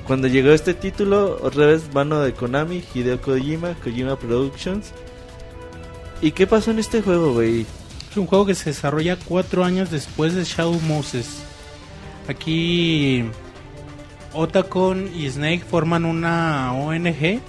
cuando 0.06 0.28
llegó 0.28 0.50
este 0.50 0.74
título, 0.74 1.38
otra 1.42 1.64
vez 1.66 1.82
mano 1.94 2.20
de 2.20 2.32
Konami, 2.32 2.82
Hideo 2.94 3.20
Kojima, 3.20 3.74
Kojima 3.82 4.16
Productions. 4.18 4.92
¿Y 6.22 6.30
qué 6.32 6.46
pasó 6.46 6.70
en 6.70 6.78
este 6.78 7.00
juego, 7.02 7.32
güey? 7.34 7.66
Es 8.14 8.18
un 8.18 8.28
juego 8.28 8.46
que 8.46 8.54
se 8.54 8.70
desarrolla 8.70 9.16
cuatro 9.16 9.64
años 9.64 9.90
después 9.90 10.36
de 10.36 10.44
Shadow 10.44 10.78
Moses. 10.82 11.42
Aquí 12.28 13.24
Otacon 14.32 15.10
y 15.12 15.28
Snake 15.28 15.64
forman 15.68 16.04
una 16.04 16.72
ONG 16.74 17.40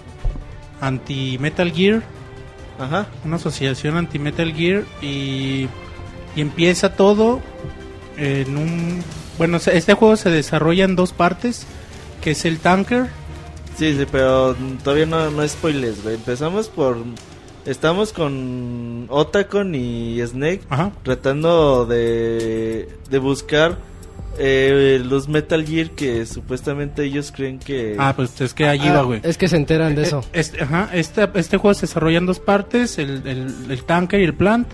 anti 0.82 1.38
Metal 1.38 1.72
Gear, 1.72 2.02
Ajá. 2.80 3.06
una 3.24 3.35
asociación 3.35 3.95
anti 3.95 4.18
Metal 4.18 4.52
Gear 4.56 4.85
y, 5.03 5.68
y 6.35 6.42
empieza 6.42 6.95
todo 6.95 7.42
en 8.18 8.58
un 8.58 9.03
Bueno, 9.38 9.58
este 9.58 9.94
juego 9.94 10.16
se 10.16 10.32
desarrolla 10.32 10.85
en 10.85 10.95
dos 10.95 11.14
partes, 11.14 11.68
que 12.24 12.32
es 12.32 12.44
el 12.44 12.58
tanker. 12.58 13.06
Sí, 13.77 13.95
sí, 13.95 14.08
pero 14.11 14.56
todavía 14.84 15.06
no, 15.06 15.30
no 15.30 15.48
spoilers, 15.48 16.02
güey. 16.02 16.16
Empezamos 16.16 16.69
por... 16.69 16.98
Estamos 17.66 18.14
con 18.14 19.08
Otacon 19.10 19.74
y 19.74 20.19
Snake 20.26 20.61
Ajá. 20.69 20.92
tratando 21.03 21.85
de, 21.88 22.88
de 23.10 23.18
buscar 23.18 23.77
eh, 24.38 25.02
los 25.03 25.27
Metal 25.27 25.66
Gear 25.66 25.90
que 25.92 26.26
supuestamente 26.27 27.03
ellos 27.03 27.32
creen 27.35 27.58
que... 27.58 27.95
Ah, 27.98 28.14
pues 28.16 28.40
es 28.42 28.53
que 28.53 28.68
allí 28.68 28.88
Ah, 28.88 28.98
va, 28.98 29.02
güey. 29.02 29.19
es 29.24 29.38
que 29.40 29.48
se 29.48 29.56
enteran 29.56 29.95
de 29.95 30.03
eso. 30.03 30.19
Eh, 30.32 30.40
Este, 30.42 30.61
ajá, 30.61 30.90
este, 30.94 31.27
este 31.35 31.58
juego 31.58 31.74
se 31.74 31.82
desarrolla 31.88 32.19
en 32.19 32.27
dos 32.27 32.40
partes, 32.40 33.00
el, 33.00 33.26
el- 33.27 33.72
el 33.72 33.84
tanker 33.84 34.19
y 34.19 34.26
el 34.26 34.35
plant. 34.35 34.68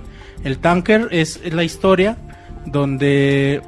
El 0.43 0.57
tanker 0.57 1.07
es 1.11 1.39
la 1.53 1.63
historia 1.63 2.17
donde 2.65 3.61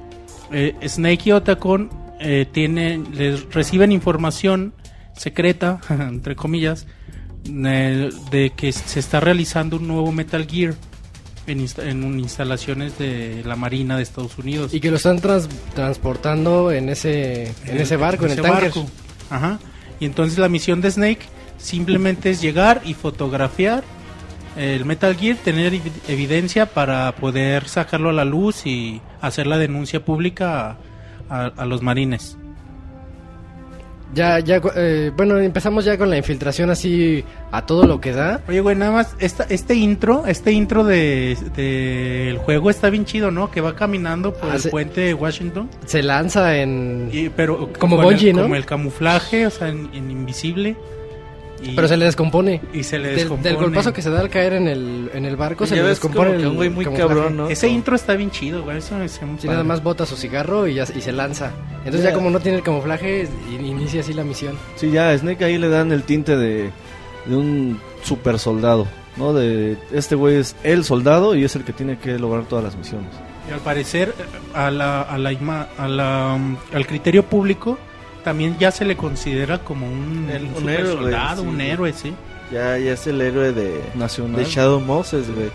eh, 0.51 0.75
Snake 0.85 1.21
y 1.29 1.31
Otacon 1.31 1.89
eh, 2.19 2.45
tienen, 2.51 3.07
les 3.15 3.53
reciben 3.53 3.91
información 3.93 4.73
secreta, 5.15 5.79
entre 5.89 6.35
comillas, 6.35 6.83
eh, 6.83 6.87
de 7.43 8.51
que 8.55 8.71
se 8.71 8.99
está 8.99 9.19
realizando 9.19 9.77
un 9.77 9.87
nuevo 9.87 10.11
Metal 10.11 10.47
Gear 10.49 10.75
en, 11.47 11.65
en 11.77 12.19
instalaciones 12.19 12.97
de 12.97 13.43
la 13.45 13.55
Marina 13.55 13.97
de 13.97 14.03
Estados 14.03 14.37
Unidos. 14.37 14.73
Y 14.73 14.79
que 14.79 14.89
lo 14.91 14.97
están 14.97 15.19
trans- 15.19 15.49
transportando 15.75 16.71
en 16.71 16.89
ese, 16.89 17.47
en 17.65 17.77
ese 17.79 17.97
barco, 17.97 18.25
en, 18.25 18.31
el 18.31 18.39
ese 18.39 18.47
tanker. 18.47 18.63
barco. 18.71 18.85
Ajá. 19.29 19.59
Y 19.99 20.05
entonces 20.05 20.37
la 20.39 20.49
misión 20.49 20.81
de 20.81 20.91
Snake 20.91 21.19
simplemente 21.57 22.29
es 22.29 22.41
llegar 22.41 22.81
y 22.85 22.93
fotografiar 22.93 23.83
el 24.55 24.85
Metal 24.85 25.15
Gear, 25.15 25.35
tener 25.37 25.73
evi- 25.73 25.91
evidencia 26.07 26.67
para 26.67 27.13
poder 27.15 27.67
sacarlo 27.67 28.09
a 28.09 28.13
la 28.13 28.23
luz 28.25 28.65
y 28.65 29.01
hacer 29.19 29.47
la 29.47 29.57
denuncia 29.57 30.05
pública 30.05 30.69
a, 30.71 30.77
a- 31.29 31.47
a 31.57 31.65
los 31.65 31.81
marines. 31.81 32.37
Ya, 34.13 34.39
ya, 34.39 34.61
eh, 34.75 35.11
bueno, 35.15 35.37
empezamos 35.39 35.85
ya 35.85 35.97
con 35.97 36.09
la 36.09 36.17
infiltración 36.17 36.69
así 36.69 37.23
a 37.51 37.65
todo 37.65 37.87
lo 37.87 37.99
que 37.99 38.11
da. 38.11 38.41
Oye, 38.47 38.59
güey, 38.61 38.75
nada 38.75 38.91
más, 38.91 39.15
esta, 39.19 39.45
este 39.49 39.75
intro, 39.75 40.25
este 40.27 40.51
intro 40.51 40.83
de, 40.83 41.35
del 41.55 42.37
juego 42.37 42.69
está 42.69 42.89
bien 42.89 43.05
chido, 43.05 43.31
¿no? 43.31 43.49
Que 43.49 43.61
va 43.61 43.75
caminando 43.75 44.33
por 44.33 44.49
Ah, 44.51 44.55
el 44.55 44.61
sí. 44.61 44.69
puente 44.69 45.01
de 45.01 45.13
Washington. 45.13 45.69
Se 45.85 46.03
lanza 46.03 46.57
en... 46.57 47.09
Y, 47.11 47.29
pero 47.29 47.71
Como 47.79 47.95
con 47.97 48.05
el- 48.05 48.11
Bungie, 48.11 48.33
¿no? 48.33 48.43
Como 48.43 48.55
el 48.55 48.65
camuflaje, 48.65 49.47
o 49.47 49.49
sea, 49.49 49.69
en, 49.69 49.89
en 49.93 50.11
invisible. 50.11 50.75
Y, 51.63 51.75
Pero 51.75 51.87
se 51.87 51.95
le 51.97 52.05
descompone. 52.05 52.59
y 52.73 52.83
se 52.83 52.99
le 52.99 53.07
Del, 53.09 53.15
descompone. 53.17 53.49
del 53.49 53.57
golpazo 53.57 53.93
que 53.93 54.01
se 54.01 54.09
da 54.09 54.19
al 54.19 54.29
caer 54.29 54.53
en 54.53 54.67
el, 54.67 55.09
en 55.13 55.23
el 55.25 55.35
barco, 55.37 55.65
se 55.65 55.75
Ya 55.77 55.83
le 55.83 55.89
descompone 55.89 56.25
como 56.31 56.37
que 56.37 56.43
el 56.43 56.49
un 56.49 56.55
güey 56.55 56.69
muy 56.69 56.85
cabrón, 56.85 57.37
¿no? 57.37 57.47
Ese 57.49 57.67
intro 57.69 57.95
está 57.95 58.15
bien 58.15 58.31
chido, 58.31 58.63
güey. 58.63 58.77
Eso 58.79 59.01
es 59.01 59.19
Sí, 59.39 59.47
nada 59.47 59.63
más 59.63 59.81
bota 59.81 60.05
su 60.05 60.15
cigarro 60.17 60.67
y, 60.67 60.73
ya, 60.75 60.83
y 60.83 61.01
se 61.01 61.11
lanza. 61.13 61.51
Entonces 61.79 62.03
Ya. 62.03 62.09
ya 62.09 62.15
como 62.15 62.29
no 62.29 62.39
tiene 62.39 62.57
el 62.57 62.63
camuflaje, 62.63 63.27
in- 63.51 63.65
inicia 63.65 64.01
así 64.01 64.13
la 64.13 64.23
misión. 64.23 64.57
Sí, 64.75 64.91
ya 64.91 65.17
Snake 65.17 65.43
ahí 65.45 65.57
le 65.57 65.69
dan 65.69 65.91
el 65.93 66.03
tinte 66.03 66.35
de, 66.35 66.69
de 67.25 67.35
un 67.35 67.79
super 68.03 68.39
soldado, 68.39 68.85
¿no? 69.15 69.33
De 69.33 69.77
este 69.93 70.15
güey 70.15 70.35
es 70.37 70.55
el 70.63 70.83
soldado 70.83 71.33
y 71.35 71.45
es 71.45 71.55
el 71.55 71.63
que 71.63 71.71
tiene 71.71 71.97
que 71.97 72.19
lograr 72.19 72.43
todas 72.45 72.65
las 72.65 72.75
misiones. 72.75 73.09
Y 73.49 73.53
al 73.53 73.59
parecer, 73.59 74.13
a 74.53 74.69
la, 74.71 75.01
a 75.01 75.17
la, 75.17 75.31
ima- 75.31 75.67
a 75.77 75.87
la, 75.87 76.33
um, 76.35 76.57
al 76.73 76.85
criterio 76.87 77.23
público, 77.23 77.77
también 78.23 78.57
ya 78.59 78.71
se 78.71 78.85
le 78.85 78.95
considera 78.97 79.59
como 79.59 79.85
un, 79.87 80.29
El- 80.31 80.43
un 80.43 80.49
un 80.49 80.55
super 80.59 80.79
héroe, 80.79 80.93
soldado, 80.93 81.41
sí. 81.43 81.47
un 81.47 81.61
héroe, 81.61 81.93
sí. 81.93 82.13
Ya, 82.51 82.77
ya 82.77 82.93
es 82.93 83.07
el 83.07 83.21
héroe 83.21 83.51
de, 83.51 83.81
Nacional. 83.95 84.35
de 84.43 84.45
Shadow 84.49 84.79
Moses, 84.79 85.25
güey. 85.33 85.49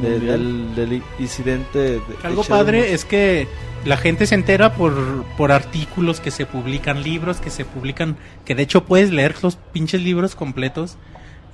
De- 0.00 0.18
del, 0.20 0.74
del 0.74 1.02
incidente. 1.18 1.78
de- 1.78 1.90
de 1.96 2.00
Algo 2.22 2.42
Shadow 2.42 2.58
padre 2.58 2.78
Moses. 2.78 2.92
es 2.94 3.04
que 3.04 3.48
la 3.84 3.96
gente 3.96 4.26
se 4.26 4.34
entera 4.34 4.74
por, 4.74 5.24
por 5.36 5.52
artículos 5.52 6.20
que 6.20 6.30
se 6.30 6.46
publican, 6.46 7.02
libros 7.02 7.40
que 7.40 7.50
se 7.50 7.64
publican, 7.64 8.16
que 8.44 8.54
de 8.54 8.62
hecho 8.62 8.84
puedes 8.84 9.10
leer 9.10 9.34
los 9.42 9.56
pinches 9.56 10.00
libros 10.02 10.34
completos 10.34 10.96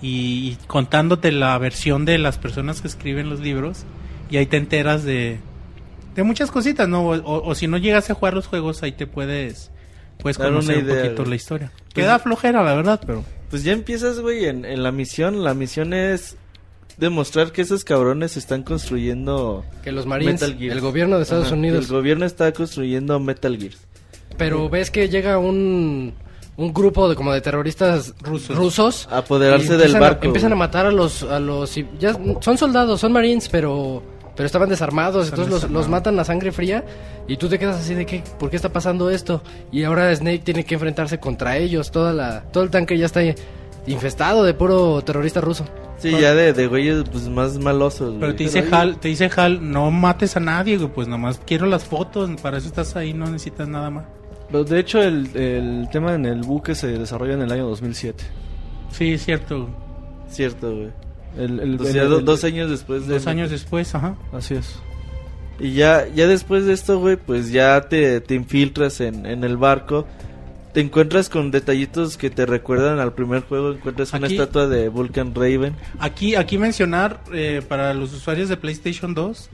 y, 0.02 0.51
y 0.51 0.59
contándote 0.67 1.33
la 1.33 1.57
versión 1.59 2.05
de 2.05 2.18
las 2.18 2.39
personas 2.39 2.81
que 2.83 2.89
escriben 2.89 3.28
los 3.31 3.41
libros 3.41 3.85
y 4.31 4.36
ahí 4.36 4.47
te 4.47 4.57
enteras 4.59 5.02
de, 5.05 5.39
de 6.15 6.23
muchas 6.23 6.51
cositas, 6.51 6.86
¿no? 6.89 7.02
O, 7.02 7.17
o- 7.17 7.49
o 7.49 7.55
si 7.55 7.67
no 7.67 7.78
llegas 7.78 8.10
a 8.10 8.15
jugar 8.15 8.35
los 8.35 8.47
juegos, 8.47 8.83
ahí 8.83 8.93
te 8.93 9.07
puedes, 9.07 9.70
puedes 10.19 10.39
Dar 10.39 10.49
una 10.49 10.61
conocer 10.61 10.78
un 10.78 10.85
idea, 10.85 10.97
poquito 11.03 11.17
güey. 11.23 11.31
la 11.31 11.36
historia. 11.36 11.73
Queda 11.95 12.19
flojera, 12.19 12.62
la 12.62 12.75
verdad, 12.75 13.01
pero... 13.07 13.25
Pues 13.51 13.62
ya 13.62 13.73
empiezas, 13.73 14.19
güey, 14.20 14.47
en, 14.47 14.65
en 14.65 14.83
la 14.83 14.91
misión. 14.93 15.45
La 15.45 15.55
misión 15.55 15.93
es 15.95 16.36
demostrar 16.99 17.53
que 17.53 17.62
esos 17.62 17.85
cabrones 17.85 18.36
están 18.36 18.62
construyendo 18.62 19.65
Que 19.85 19.93
los 19.93 20.07
Marines, 20.07 20.41
Metal 20.41 20.57
Gear. 20.59 20.73
el 20.73 20.81
gobierno 20.81 21.17
de 21.17 21.23
Estados 21.23 21.47
Ajá, 21.47 21.55
que 21.55 21.59
Unidos. 21.61 21.85
El 21.86 21.91
gobierno 21.93 22.25
está 22.27 22.53
construyendo 22.53 23.19
Metal 23.20 23.57
Gear. 23.57 23.73
Pero 24.36 24.69
ves 24.69 24.91
que 24.91 25.09
llega 25.09 25.39
un, 25.39 26.12
un 26.57 26.75
grupo 26.75 27.09
de 27.09 27.15
como 27.15 27.33
de 27.33 27.41
terroristas 27.41 28.15
Rusos. 28.23 28.57
rusos, 28.57 29.09
A 29.11 29.19
apoderarse 29.19 29.69
del 29.73 29.75
empiezan 29.83 30.03
a- 30.03 30.07
barco. 30.07 30.27
empiezan 30.27 30.53
a 30.53 30.55
güey. 30.57 30.59
matar 30.67 30.86
a 30.86 30.91
los 30.91 31.23
a 31.23 31.39
los 31.39 31.75
ya 31.99 32.15
son 32.41 32.59
soldados, 32.59 33.01
son 33.01 33.12
marines, 33.12 33.49
pero 33.49 34.03
pero 34.35 34.47
estaban 34.47 34.69
desarmados, 34.69 35.27
Están 35.27 35.41
entonces 35.41 35.51
los, 35.53 35.61
desarmados. 35.62 35.86
los 35.86 35.91
matan 35.91 36.19
a 36.20 36.25
sangre 36.25 36.53
fría 36.53 36.85
y 37.28 37.36
tú 37.36 37.48
te 37.48 37.58
quedas 37.58 37.76
así 37.80 37.94
de 37.94 38.06
qué, 38.06 38.22
¿por 38.38 38.50
qué 38.50 38.56
está 38.56 38.72
pasando 38.72 39.10
esto? 39.10 39.42
Y 39.72 39.84
ahora 39.84 40.14
Snake 40.14 40.40
tiene 40.44 40.64
que 40.64 40.74
enfrentarse 40.74 41.18
contra 41.18 41.56
ellos, 41.58 41.90
toda 41.90 42.12
la 42.12 42.42
todo 42.52 42.64
el 42.64 42.70
tanque 42.70 42.96
ya 42.98 43.06
está 43.06 43.20
infestado 43.86 44.44
de 44.44 44.55
puro 44.55 45.02
terrorista 45.02 45.40
ruso. 45.40 45.64
Sí, 45.98 46.10
ya 46.10 46.34
de, 46.34 46.52
de 46.52 46.66
güeyes 46.66 47.05
pues, 47.10 47.28
más 47.28 47.58
malosos. 47.58 48.14
Pero 48.14 48.26
güey. 48.32 48.36
te 48.36 48.44
dice 48.44 48.62
Pero 48.62 48.76
Hal, 48.76 48.98
te 48.98 49.08
dice 49.08 49.30
Hal, 49.34 49.70
no 49.72 49.90
mates 49.90 50.36
a 50.36 50.40
nadie, 50.40 50.76
güey, 50.76 50.90
pues 50.92 51.08
nomás 51.08 51.40
quiero 51.46 51.66
las 51.66 51.84
fotos, 51.84 52.30
para 52.42 52.58
eso 52.58 52.66
estás 52.68 52.96
ahí, 52.96 53.14
no 53.14 53.24
necesitas 53.26 53.66
nada 53.68 53.88
más. 53.90 54.05
Pero 54.50 54.64
de 54.64 54.78
hecho 54.78 55.02
el, 55.02 55.34
el 55.36 55.88
tema 55.90 56.14
en 56.14 56.26
el 56.26 56.42
buque 56.42 56.74
se 56.74 56.88
desarrolla 56.98 57.34
en 57.34 57.42
el 57.42 57.50
año 57.52 57.66
2007. 57.68 58.22
Sí, 58.92 59.14
es 59.14 59.24
cierto. 59.24 59.68
Cierto, 60.28 60.74
güey. 60.74 60.90
El, 61.38 61.60
el- 61.60 61.80
O 61.80 61.84
sea, 61.84 62.02
el- 62.05 62.24
dos 62.24 62.44
años 62.44 62.70
después 62.70 63.06
de... 63.06 63.14
Dos 63.14 63.26
años 63.26 63.50
después, 63.50 63.94
ajá. 63.94 64.16
Así 64.32 64.55
es. 64.55 64.78
Y 65.59 65.73
ya, 65.73 66.07
ya 66.15 66.26
después 66.26 66.65
de 66.67 66.73
esto, 66.75 66.99
güey, 66.99 67.17
pues 67.17 67.51
ya 67.51 67.81
te, 67.89 68.20
te 68.20 68.35
infiltras 68.35 69.01
en, 69.01 69.25
en 69.26 69.43
el 69.44 69.57
barco. 69.57 70.07
Te 70.75 70.81
encuentras 70.83 71.31
con 71.31 71.51
detallitos 71.51 72.18
que 72.18 72.28
te 72.28 72.44
recuerdan 72.44 72.99
al 72.99 73.15
primer 73.15 73.43
juego. 73.43 73.73
Encuentras 73.73 74.12
una 74.12 74.26
Aquí- 74.26 74.36
estatua 74.36 74.67
de 74.68 74.91
Vulcan 74.91 75.35
Raven. 75.35 75.75
Aquí, 75.99 76.35
aquí 76.35 76.59
mencionar 76.59 77.23
eh, 77.33 77.62
para 77.67 77.94
los 77.94 78.12
usuarios 78.12 78.51
de 78.51 78.59
PlayStation 78.59 79.15
2, 79.15 79.49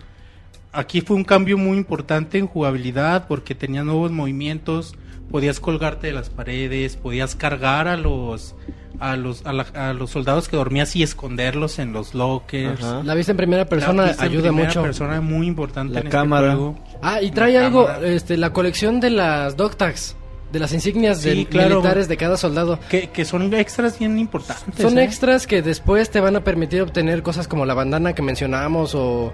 aquí 0.73 1.01
fue 1.01 1.15
un 1.17 1.23
cambio 1.25 1.57
muy 1.57 1.77
importante 1.77 2.39
en 2.39 2.49
jugabilidad 2.49 3.29
porque 3.29 3.55
tenía 3.55 3.85
nuevos 3.85 4.11
movimientos, 4.11 4.97
podías 5.31 5.61
colgarte 5.61 6.09
de 6.09 6.13
las 6.15 6.29
paredes, 6.31 6.97
podías 6.97 7.37
cargar 7.37 7.87
a 7.87 7.97
los 7.97 8.57
a 9.01 9.17
los 9.17 9.45
a, 9.47 9.53
la- 9.53 9.67
a 9.75 9.93
los 9.93 10.11
soldados 10.11 10.49
que 10.49 10.57
dormías 10.57 10.95
y 10.97 11.03
esconderlos 11.03 11.79
en 11.79 11.93
los 11.93 12.15
lockers. 12.15 12.83
Ajá. 12.83 13.03
La 13.05 13.15
vista 13.15 13.33
en 13.33 13.37
primera 13.39 13.65
persona 13.67 14.03
La 14.03 14.09
vista 14.09 14.25
en 14.27 14.31
ayuda 14.33 14.49
primera 14.49 14.69
mucho. 14.69 14.83
persona 14.83 15.21
muy 15.21 15.47
importante 15.47 15.95
La 15.95 16.01
en 16.01 16.09
cámara. 16.09 16.49
este 16.49 16.57
juego. 16.57 16.79
Ah, 17.03 17.23
y 17.23 17.31
trae 17.31 17.53
La 17.55 17.67
algo, 17.67 17.87
cámara. 17.87 18.07
este, 18.07 18.37
la 18.37 18.53
colección 18.53 19.01
de 19.01 19.11
las 19.11 19.57
dog 19.57 19.77
tags, 19.77 20.17
de 20.53 20.59
las 20.61 20.73
insignias 20.73 21.21
Sí, 21.21 21.31
de 21.31 21.47
claro. 21.47 21.77
militares 21.77 22.09
de 22.09 22.17
cada 22.17 22.37
soldado. 22.37 22.79
Que, 22.91 23.09
que 23.11 23.25
son 23.25 23.53
extras 23.55 23.99
bien 23.99 24.19
importantes. 24.19 24.81
Son 24.83 24.99
¿eh? 24.99 25.05
extras 25.05 25.47
que 25.47 25.62
después 25.62 26.11
te 26.11 26.21
van 26.21 26.37
a 26.37 26.45
permitir 26.45 26.83
obtener 26.83 27.23
cosas 27.23 27.49
como 27.49 27.65
la 27.67 27.75
bandana 27.75 28.12
que 28.15 28.23
mencionamos 28.23 28.95
o, 28.95 29.33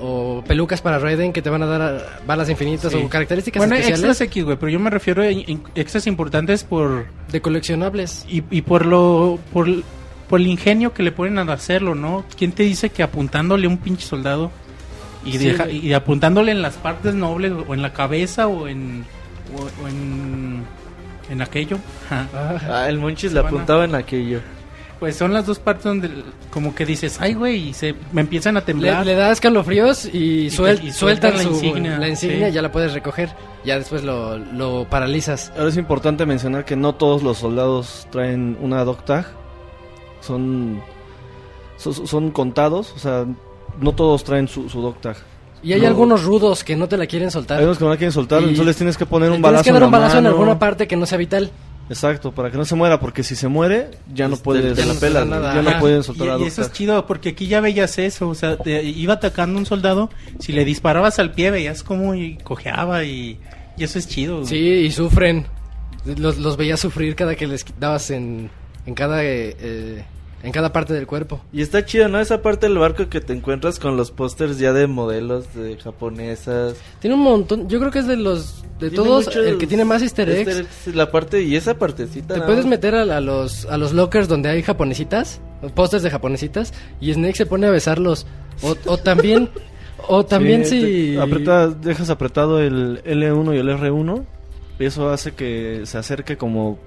o 0.00 0.42
pelucas 0.46 0.80
para 0.82 0.98
Raiden 0.98 1.32
que 1.32 1.42
te 1.42 1.50
van 1.50 1.62
a 1.62 1.66
dar 1.66 2.20
balas 2.26 2.48
infinitas 2.50 2.92
Sí. 2.92 2.98
o 3.04 3.08
características 3.08 3.60
Bueno, 3.60 3.74
especiales 3.74 4.00
extras 4.00 4.20
X, 4.22 4.44
güey, 4.44 4.56
pero 4.56 4.70
yo 4.70 4.80
me 4.80 4.90
refiero 4.90 5.22
a 5.22 5.26
extras 5.74 6.06
importantes 6.06 6.64
por 6.64 7.06
de 7.30 7.40
coleccionables. 7.40 8.24
y, 8.28 8.42
y 8.50 8.62
por 8.62 8.86
lo 8.86 9.38
por, 9.52 9.68
por 10.28 10.40
el 10.40 10.46
ingenio 10.46 10.92
que 10.94 11.02
le 11.02 11.12
ponen 11.12 11.38
a 11.38 11.52
hacerlo, 11.52 11.94
¿no? 11.94 12.24
¿Quién 12.36 12.52
te 12.52 12.62
dice 12.62 12.90
que 12.90 13.02
apuntándole 13.02 13.66
a 13.66 13.70
un 13.70 13.78
pinche 13.78 14.06
soldado 14.06 14.50
y, 15.24 15.32
Sí, 15.32 15.38
deja- 15.38 15.68
y 15.70 15.92
apuntándole 15.92 16.52
en 16.52 16.62
las 16.62 16.74
partes 16.76 17.14
nobles 17.14 17.52
o 17.66 17.74
en 17.74 17.82
la 17.82 17.92
cabeza 17.92 18.46
o 18.46 18.68
en 18.68 19.04
o, 19.56 19.84
o 19.84 19.88
en 19.88 20.62
en 21.30 21.42
aquello? 21.42 21.78
Ah, 22.10 22.86
el 22.88 22.98
Monchis 22.98 23.32
le 23.32 23.40
apuntaba 23.40 23.84
en 23.84 23.94
aquello. 23.94 24.40
Pues 24.98 25.14
son 25.14 25.32
las 25.32 25.46
dos 25.46 25.60
partes 25.60 25.84
donde 25.84 26.10
como 26.50 26.74
que 26.74 26.84
dices, 26.84 27.18
"Ay, 27.20 27.34
güey", 27.34 27.68
y 27.68 27.72
se 27.72 27.94
me 28.12 28.20
empiezan 28.20 28.56
a 28.56 28.60
Le, 28.60 28.66
temblar. 28.66 29.06
le 29.06 29.14
das 29.14 29.32
escalofríos 29.34 30.06
y, 30.06 30.50
suel- 30.50 30.82
y 30.82 30.90
sueltan 30.90 30.92
sueltan 30.92 31.36
la 31.36 31.42
su- 31.44 31.48
insignia, 31.50 31.98
la 31.98 32.08
insignia, 32.08 32.48
sí. 32.48 32.52
ya 32.54 32.62
la 32.62 32.72
puedes 32.72 32.92
recoger. 32.92 33.30
Ya 33.64 33.78
después 33.78 34.02
lo, 34.02 34.38
lo 34.38 34.86
paralizas. 34.90 35.52
Ahora 35.56 35.68
es 35.68 35.76
importante 35.76 36.26
mencionar 36.26 36.64
que 36.64 36.74
no 36.74 36.96
todos 36.96 37.22
los 37.22 37.38
soldados 37.38 38.08
traen 38.10 38.56
una 38.60 38.82
dog 38.84 39.04
tag. 39.04 39.26
Son, 40.20 40.80
son, 41.76 42.06
son 42.06 42.30
contados, 42.30 42.92
o 42.96 42.98
sea, 42.98 43.24
no 43.80 43.92
todos 43.92 44.24
traen 44.24 44.48
su, 44.48 44.68
su 44.68 44.80
dog 44.82 45.00
tag. 45.00 45.16
Y 45.62 45.72
hay 45.72 45.80
No. 45.80 45.88
algunos 45.88 46.24
rudos 46.24 46.62
que 46.64 46.76
no 46.76 46.88
te 46.88 46.96
la 46.96 47.06
quieren 47.06 47.30
soltar. 47.30 47.58
Hay 47.58 47.64
unos 47.64 47.78
que 47.78 47.84
no 47.84 47.90
la 47.90 47.96
quieren 47.96 48.12
soltar, 48.12 48.40
Y 48.40 48.44
entonces 48.44 48.66
les 48.66 48.76
tienes 48.76 48.96
que 48.96 49.06
poner 49.06 49.28
Le 49.30 49.36
un 49.36 49.42
tienes 49.42 49.52
balazo 49.52 49.64
que 49.64 49.72
dar 49.72 49.82
en 49.82 49.86
un 49.86 49.92
la 49.92 49.98
balazo 49.98 50.18
en 50.18 50.24
mano. 50.24 50.34
alguna 50.36 50.58
parte 50.58 50.86
que 50.88 50.96
no 50.96 51.06
sea 51.06 51.18
vital. 51.18 51.50
Exacto, 51.88 52.32
para 52.32 52.50
que 52.50 52.56
no 52.58 52.64
se 52.64 52.74
muera, 52.74 53.00
porque 53.00 53.22
si 53.22 53.34
se 53.34 53.48
muere, 53.48 53.90
ya 54.12 54.28
no 54.28 54.36
Te- 54.36 54.42
puedes, 54.42 54.76
te 54.76 54.84
la 54.84 54.94
ya 54.94 55.00
pelas, 55.00 55.26
no 55.26 55.38
güey. 55.40 55.46
Ajá. 55.68 55.80
pueden 55.80 56.02
soltar 56.02 56.26
y, 56.26 56.30
la 56.30 56.38
y 56.38 56.42
eso 56.44 56.62
es 56.62 56.72
chido 56.72 57.06
porque 57.06 57.30
aquí 57.30 57.46
ya 57.46 57.60
veías 57.60 57.98
eso, 57.98 58.28
o 58.28 58.34
sea, 58.34 58.56
te 58.58 58.82
iba 58.84 59.14
atacando 59.14 59.58
un 59.58 59.64
soldado, 59.66 60.10
si 60.38 60.52
le 60.52 60.64
disparabas 60.64 61.18
al 61.18 61.32
pie 61.32 61.50
veías 61.50 61.82
como 61.82 62.14
y 62.14 62.36
cojeaba 62.38 63.04
y, 63.04 63.38
Y 63.78 63.84
eso 63.84 63.98
es 63.98 64.06
chido. 64.08 64.44
Sí, 64.44 64.56
y 64.58 64.90
sufren. 64.90 65.46
Los, 66.04 66.38
los 66.38 66.56
veías 66.56 66.80
sufrir 66.80 67.14
cada 67.14 67.34
que 67.36 67.46
les 67.46 67.64
dabas 67.78 68.10
en, 68.10 68.50
en 68.86 68.94
cada 68.94 69.22
eh, 69.24 69.56
eh, 69.60 70.04
en 70.42 70.52
cada 70.52 70.72
parte 70.72 70.94
del 70.94 71.06
cuerpo. 71.06 71.40
Y 71.52 71.62
está 71.62 71.84
chido, 71.84 72.08
¿no? 72.08 72.20
Esa 72.20 72.42
parte 72.42 72.66
del 72.68 72.78
barco 72.78 73.08
que 73.08 73.20
te 73.20 73.32
encuentras 73.32 73.78
con 73.78 73.96
los 73.96 74.10
pósters 74.12 74.58
ya 74.58 74.72
de 74.72 74.86
modelos 74.86 75.52
de 75.54 75.76
japonesas. 75.76 76.74
Tiene 77.00 77.16
un 77.16 77.22
montón, 77.22 77.68
yo 77.68 77.78
creo 77.80 77.90
que 77.90 77.98
es 78.00 78.06
de 78.06 78.16
los 78.16 78.62
de 78.78 78.90
Tiene 78.90 78.96
todos 79.04 79.34
el 79.36 79.58
que 79.58 79.66
tiene 79.66 79.84
más 79.84 80.02
easter 80.02 80.28
eggs. 80.28 80.46
easter 80.48 80.66
eggs, 80.86 80.94
La 80.94 81.10
parte 81.10 81.42
y 81.42 81.56
esa 81.56 81.74
partecita. 81.76 82.34
Te 82.34 82.40
puedes 82.42 82.64
meter 82.66 82.94
a, 82.94 83.02
a 83.16 83.20
los 83.20 83.66
a 83.66 83.76
los 83.76 83.92
lockers 83.92 84.28
donde 84.28 84.48
hay 84.48 84.62
japonesitas, 84.62 85.40
pósters 85.74 86.02
de 86.04 86.10
japonesitas 86.10 86.72
y 87.00 87.12
Snake 87.12 87.34
se 87.36 87.46
pone 87.46 87.66
a 87.66 87.70
besarlos 87.70 88.26
o, 88.62 88.76
o 88.86 88.96
también 88.98 89.48
o 90.06 90.24
también 90.24 90.64
Sí, 90.64 90.80
si 90.80 91.16
apreta- 91.16 91.68
dejas 91.70 92.10
apretado 92.10 92.60
el 92.60 93.02
L1 93.02 93.56
y 93.56 93.58
el 93.58 93.68
R1 93.68 94.24
y 94.78 94.84
eso 94.84 95.10
hace 95.10 95.32
que 95.32 95.82
se 95.84 95.98
acerque 95.98 96.36
como 96.36 96.78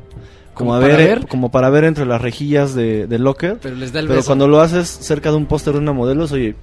como 0.53 0.71
¿Como 0.71 0.75
a 0.75 0.81
para 0.81 0.97
ver, 0.97 1.07
ver? 1.19 1.27
como 1.27 1.49
para 1.51 1.69
ver 1.69 1.83
entre 1.85 2.05
las 2.05 2.21
rejillas 2.21 2.75
de, 2.75 3.07
del 3.07 3.23
locker. 3.23 3.57
pero 3.61 3.75
les 3.75 3.93
da 3.93 3.99
el 4.01 4.07
Pero 4.07 4.17
beso. 4.17 4.27
cuando 4.27 4.47
lo 4.47 4.59
haces 4.61 4.87
cerca 4.89 5.29
de 5.31 5.37
un 5.37 5.45
póster 5.45 5.73
de 5.73 5.79
una 5.79 5.93
modelo, 5.93 6.25
oye, 6.31 6.55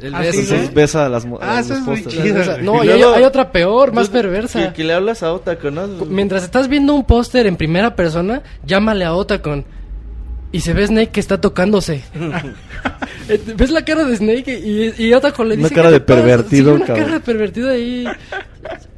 El 0.00 0.14
Ah, 0.14 0.20
beso, 0.20 0.32
sí, 0.32 0.44
sí. 0.44 0.50
entonces 0.52 0.74
besa 0.74 1.06
a 1.06 1.08
las 1.08 1.24
Ah, 1.40 1.56
a 1.56 1.60
eso 1.60 1.70
los 1.70 1.78
es 1.78 1.86
muy 1.86 2.04
chido. 2.04 2.58
No, 2.62 2.84
Y 2.84 2.90
hay, 2.90 3.02
hay 3.02 3.24
otra 3.24 3.50
peor, 3.50 3.92
más 3.92 4.06
Entonces, 4.06 4.22
perversa. 4.22 4.66
Que, 4.68 4.72
que 4.74 4.84
le 4.84 4.92
hablas 4.92 5.22
a 5.22 5.32
Otako, 5.32 5.70
¿no? 5.70 5.86
Mientras 6.06 6.42
estás 6.44 6.68
viendo 6.68 6.92
un 6.94 7.04
póster 7.04 7.46
en 7.46 7.56
primera 7.56 7.96
persona, 7.96 8.42
llámale 8.64 9.04
a 9.06 9.14
Otacon. 9.14 9.64
Y 10.56 10.60
se 10.60 10.72
ve 10.72 10.86
Snake 10.86 11.10
que 11.10 11.20
está 11.20 11.40
tocándose. 11.40 12.02
¿Ves 13.56 13.70
la 13.70 13.84
cara 13.84 14.04
de 14.04 14.16
Snake? 14.16 14.58
Y, 14.98 15.04
y 15.04 15.12
Otacon 15.12 15.48
le 15.48 15.54
Una 15.56 15.64
dice... 15.64 15.74
cara 15.74 15.88
"¿Qué 15.88 15.94
de 15.94 16.00
te 16.00 16.06
pasa?". 16.06 16.20
pervertido, 16.22 16.70
Sí, 16.70 16.76
una 16.76 16.86
cabrón. 16.86 17.04
cara 17.04 17.18
de 17.18 17.24
pervertido 17.24 17.70
ahí. 17.70 18.04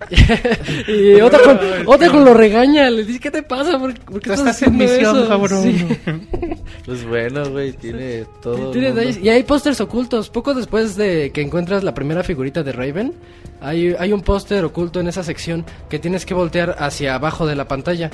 y 0.89 1.21
Otacon, 1.21 1.59
Otacon 1.87 2.25
lo 2.25 2.35
regaña. 2.35 2.91
Le 2.91 3.05
dice, 3.05 3.21
¿qué 3.21 3.31
te 3.31 3.43
pasa? 3.43 3.79
¿Por, 3.79 3.95
por 4.01 4.21
qué 4.21 4.31
estás 4.33 4.39
estás 4.61 4.63
en 4.63 4.75
haciendo 4.75 4.85
misión, 4.85 5.19
eso?" 5.19 5.29
cabrón. 5.29 5.63
Sí. 5.63 5.87
Pues 6.89 7.05
bueno, 7.07 7.45
güey, 7.51 7.75
tiene 7.75 8.25
todo. 8.41 8.71
Tiene 8.71 8.93
detalles. 8.93 9.19
Y 9.23 9.29
hay 9.29 9.43
pósters 9.43 9.79
ocultos. 9.83 10.31
Poco 10.31 10.55
después 10.55 10.97
de 10.97 11.31
que 11.35 11.43
encuentras 11.43 11.85
la 11.85 11.93
primera 11.93 12.23
figurita 12.23 12.63
de 12.63 12.73
Raven, 12.73 13.13
hay, 13.61 13.95
hay 13.99 14.11
un 14.15 14.23
póster 14.23 14.65
oculto 14.65 14.99
en 14.99 15.09
esa 15.09 15.23
sección 15.23 15.67
que 15.91 15.99
tienes 15.99 16.25
que 16.25 16.33
voltear 16.33 16.77
hacia 16.79 17.15
abajo 17.15 17.47
de 17.47 17.57
la 17.57 17.69
pantalla. 17.69 18.11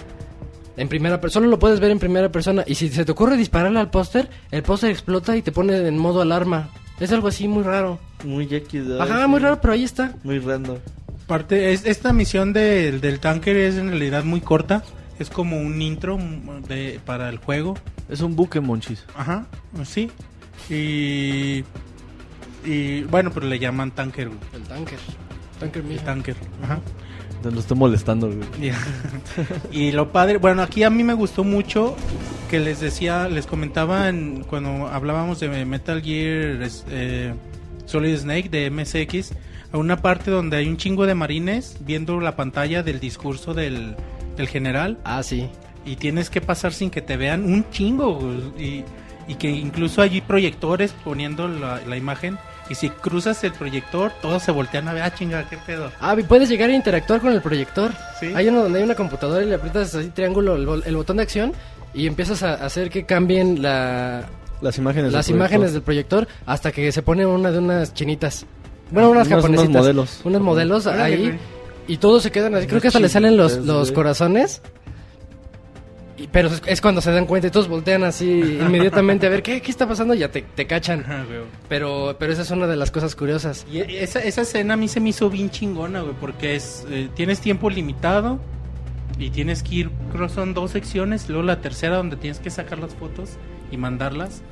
En 0.77 0.89
primera 0.89 1.20
persona, 1.20 1.44
solo 1.44 1.51
lo 1.51 1.59
puedes 1.59 1.81
ver 1.81 1.91
en 1.91 1.99
primera 1.99 2.31
persona. 2.31 2.65
Y 2.67 2.75
si 2.75 2.89
se 2.89 3.05
te 3.05 3.12
ocurre 3.12 3.36
dispararle 3.36 3.78
al 3.78 3.91
póster, 3.91 4.28
el 4.51 4.62
póster 4.62 4.91
explota 4.91 5.36
y 5.36 5.43
te 5.43 5.53
pone 5.53 5.77
en 5.86 5.99
modo 5.99 6.20
alarma. 6.20 6.70
Es 7.01 7.12
algo 7.12 7.28
así 7.28 7.49
muy 7.49 7.62
raro. 7.62 7.99
Muy 8.25 8.49
¿no? 8.73 9.03
Ajá, 9.03 9.27
muy 9.27 9.41
raro, 9.41 9.61
pero 9.61 9.75
ahí 9.75 9.85
está. 9.85 10.15
Muy 10.23 10.39
random. 10.39 10.78
Parte, 11.27 11.73
es, 11.73 11.86
esta 11.86 12.12
misión 12.12 12.53
del 12.53 13.01
del 13.01 13.19
tanker 13.19 13.57
es 13.57 13.77
en 13.77 13.89
realidad 13.89 14.25
muy 14.25 14.41
corta. 14.41 14.85
Es 15.19 15.31
como 15.31 15.59
un 15.59 15.81
intro 15.81 16.19
mm, 16.19 16.62
de, 16.69 17.01
para 17.05 17.28
el 17.28 17.39
juego. 17.39 17.75
Es 18.09 18.20
un 18.20 18.36
buque, 18.36 18.61
monchis. 18.61 19.05
Ajá, 19.17 19.47
sí. 19.85 20.11
Y. 20.69 21.65
Y 22.65 23.03
bueno, 23.05 23.31
pero 23.33 23.47
le 23.47 23.59
llaman 23.59 23.91
tanker, 23.91 24.28
güey. 24.28 24.41
El 24.55 24.62
tanker. 24.62 24.99
Tanker 25.61 25.83
El 25.83 25.89
mío. 25.89 26.01
tanker. 26.05 26.36
Ajá. 26.62 26.81
Lo 27.50 27.60
estoy 27.60 27.76
molestando, 27.76 28.28
güey. 28.28 28.73
Y 29.73 29.92
lo 29.92 30.10
padre, 30.12 30.39
bueno, 30.39 30.62
aquí 30.62 30.82
a 30.82 30.90
mí 30.90 31.02
me 31.05 31.14
gustó 31.14 31.44
mucho 31.44 31.97
que 32.50 32.60
les 32.60 32.81
decía, 32.81 33.28
les 33.28 33.47
comentaba 33.47 34.08
en- 34.08 34.44
cuando 34.44 34.86
hablábamos 34.89 35.40
de 35.40 35.64
Metal 35.64 36.02
Gear 36.02 36.58
eh, 36.90 37.34
Solid 37.86 38.16
Snake 38.16 38.48
de 38.48 38.70
MSX, 38.70 39.32
a 39.73 39.78
una 39.78 39.97
parte 40.00 40.31
donde 40.31 40.56
hay 40.56 40.68
un 40.68 40.76
chingo 40.76 41.06
de 41.06 41.14
marines 41.14 41.76
viendo 41.81 42.20
la 42.20 42.36
pantalla 42.36 42.82
del 42.82 43.00
discurso 43.00 43.55
del, 43.55 43.97
del 44.36 44.48
general 44.48 44.98
Ah, 45.05 45.23
sí. 45.23 45.48
y 45.84 45.97
tienes 45.97 46.31
que 46.31 46.40
pasar 46.40 46.73
sin 46.73 46.90
que 46.90 47.02
te 47.02 47.16
vean 47.16 47.44
un 47.44 47.68
chingo 47.70 48.20
y, 48.58 48.84
y 49.26 49.34
que 49.34 49.50
incluso 49.50 50.00
hay 50.02 50.20
proyectores 50.20 50.94
poniendo 51.05 51.48
la, 51.48 51.81
la 51.86 51.97
imagen 51.97 52.39
y 52.70 52.75
si 52.75 52.89
cruzas 52.91 53.43
el 53.44 53.52
proyector 53.52 54.12
todos 54.23 54.43
se 54.43 54.51
voltean 54.52 54.89
a 54.89 54.93
ver, 54.93 55.02
ah 55.02 55.15
chinga, 55.15 55.49
qué 55.49 55.57
pedo. 55.59 55.91
Ah, 56.01 56.17
puedes 56.28 56.49
llegar 56.49 56.70
a 56.70 56.73
interactuar 56.75 57.20
con 57.20 57.33
el 57.33 57.41
proyector. 57.43 57.93
Sí. 58.20 58.33
Hay 58.34 58.49
uno 58.49 58.62
donde 58.62 58.78
hay 58.78 58.84
una 58.84 58.94
computadora 58.94 59.43
y 59.44 59.49
le 59.49 59.55
aprietas 59.57 59.94
así 59.94 60.09
triángulo 60.09 60.57
el, 60.57 60.67
bol- 60.67 60.83
el 60.86 60.97
botón 60.97 61.18
de 61.18 61.23
acción 61.25 61.52
y 61.93 62.07
empiezas 62.07 62.43
a 62.43 62.55
hacer 62.55 62.91
que 62.91 63.05
cambien 63.05 63.62
la, 63.62 64.25
Las 64.60 64.78
imágenes. 64.78 65.12
las 65.12 65.26
del 65.26 65.36
imágenes 65.36 65.73
proyector. 65.83 66.20
del 66.26 66.26
proyector 66.26 66.28
hasta 66.47 66.73
que 66.73 66.91
se 66.93 67.02
pone 67.02 67.26
una 67.26 67.51
de 67.51 67.59
unas 67.59 67.93
chinitas. 67.94 68.47
Bueno, 68.91 69.10
unas 69.10 69.26
Unos- 69.26 69.33
unos 69.33 69.43
japonesitas. 69.43 69.83
modelos. 69.83 70.20
Unos 70.25 70.41
modelos 70.43 70.86
ahí. 70.86 71.39
Y 71.86 71.99
todos 71.99 72.23
se 72.23 72.31
quedan 72.31 72.55
así. 72.55 72.67
Creo 72.67 72.81
que 72.81 72.89
hasta 72.89 73.01
le 73.01 73.09
salen 73.10 73.36
los, 73.36 73.59
los 73.59 73.93
corazones. 73.93 74.62
Y- 76.17 76.28
pero 76.28 76.49
es, 76.67 76.81
cuando 76.81 77.01
se 77.01 77.10
dan 77.10 77.26
cuenta 77.26 77.49
y 77.49 77.51
todos 77.51 77.67
voltean 77.68 78.05
así 78.05 78.28
inmediatamente 78.60 79.26
a 79.26 79.31
ver 79.31 79.43
qué, 79.43 79.60
qué 79.60 79.70
está 79.70 79.89
pasando 79.89 80.15
y 80.15 80.18
ya 80.18 80.31
te, 80.31 80.43
te 80.43 80.67
cachan. 80.67 81.05
Pero, 81.68 82.17
pero 82.18 82.33
esa 82.33 82.43
es 82.43 82.51
una 82.52 82.67
de 82.67 82.76
las 82.76 82.91
cosas 82.91 83.17
curiosas. 83.17 83.67
Y 83.70 83.78
e- 83.78 84.02
esa, 84.05 84.20
esa 84.20 84.43
escena 84.43 84.75
a 84.75 84.76
mí 84.76 84.86
se 84.89 85.01
me 85.01 85.09
hizo 85.09 85.28
bien 85.28 85.51
chingona, 85.51 86.02
güey, 86.02 86.15
porque 86.20 86.55
es 86.55 86.86
eh, 86.89 87.09
tienes 87.15 87.41
tiempo 87.41 87.68
limitado 87.68 88.39
y 89.18 89.31
tienes 89.31 89.62
que 89.62 89.75
ir, 89.75 89.91
creo 90.12 90.28
son 90.28 90.55
dos 90.55 90.70
secciones, 90.73 91.28
luego 91.28 91.43
la 91.44 91.60
tercera 91.60 91.97
donde 91.97 92.17
tienes 92.17 92.39
que 92.39 92.51
sacar 92.51 92.78
las 92.78 92.94
fotos 92.94 93.31
y 93.73 93.76
mandarlas. 93.76 94.43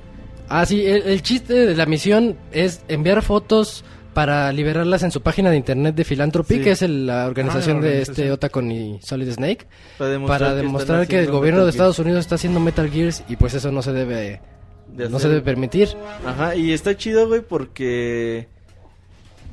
Ah, 0.49 0.67
sí, 0.67 0.85
el, 0.85 1.03
el 1.03 1.23
chiste 1.23 1.55
de 1.55 1.77
la 1.77 1.87
misión 1.87 2.37
es 2.51 2.83
enviar 2.89 3.23
fotos 3.23 3.85
para 4.15 4.53
liberarlas 4.53 5.03
en 5.03 5.11
su 5.11 5.21
página 5.23 5.51
de 5.51 5.57
internet 5.57 5.95
de 5.95 6.05
Philanthropy, 6.05 6.57
Sí. 6.57 6.61
que 6.61 6.71
es 6.73 6.83
el- 6.83 7.07
la 7.07 7.27
organización 7.27 7.79
Ah, 7.79 7.81
la 7.81 7.87
de 7.87 8.03
este 8.03 8.31
Otacon 8.31 8.71
y 8.71 9.01
Solid 9.03 9.31
Snake, 9.33 9.67
Para 9.99 10.11
demostrar, 10.11 10.39
para 10.41 10.51
que, 10.53 10.57
demostrar 10.63 11.03
están 11.03 11.19
que 11.19 11.25
el 11.25 11.31
gobierno 11.31 11.61
de 11.61 11.67
Metal 11.67 11.75
Estados 11.75 11.99
Unidos 11.99 12.21
está 12.21 12.35
haciendo 12.35 12.61
Metal 12.61 12.91
Gears 12.91 13.25
y 13.29 13.37
pues 13.37 13.55
eso 13.55 13.73
no 13.73 13.83
se 13.83 13.93
debe. 13.93 14.41
De 14.95 15.09
no 15.09 15.19
se 15.19 15.29
debe 15.29 15.41
permitir. 15.41 15.89
Ajá, 16.27 16.55
y 16.55 16.73
está 16.73 16.95
chido, 16.97 17.27
güey, 17.27 17.41
porque 17.41 18.49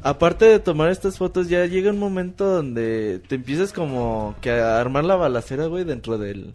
aparte 0.02 0.46
de 0.46 0.60
tomar 0.60 0.90
estas 0.92 1.18
fotos, 1.18 1.48
ya 1.50 1.66
llega 1.66 1.92
un 1.92 2.00
momento 2.00 2.46
donde 2.46 3.22
te 3.28 3.36
empiezas 3.36 3.72
como 3.72 4.36
que 4.42 4.52
a 4.52 4.80
armar 4.80 5.06
la 5.06 5.16
balacera, 5.16 5.68
güey, 5.68 5.84
dentro 5.86 6.18
del, 6.18 6.52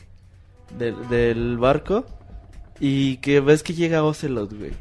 del, 0.79 0.95
del 1.09 1.57
barco. 1.59 2.05
Y 2.81 3.19
que 3.19 3.39
ves 3.41 3.63
que 3.63 3.73
llega 3.73 4.03
Ocelot, 4.03 4.53
güey. 4.53 4.73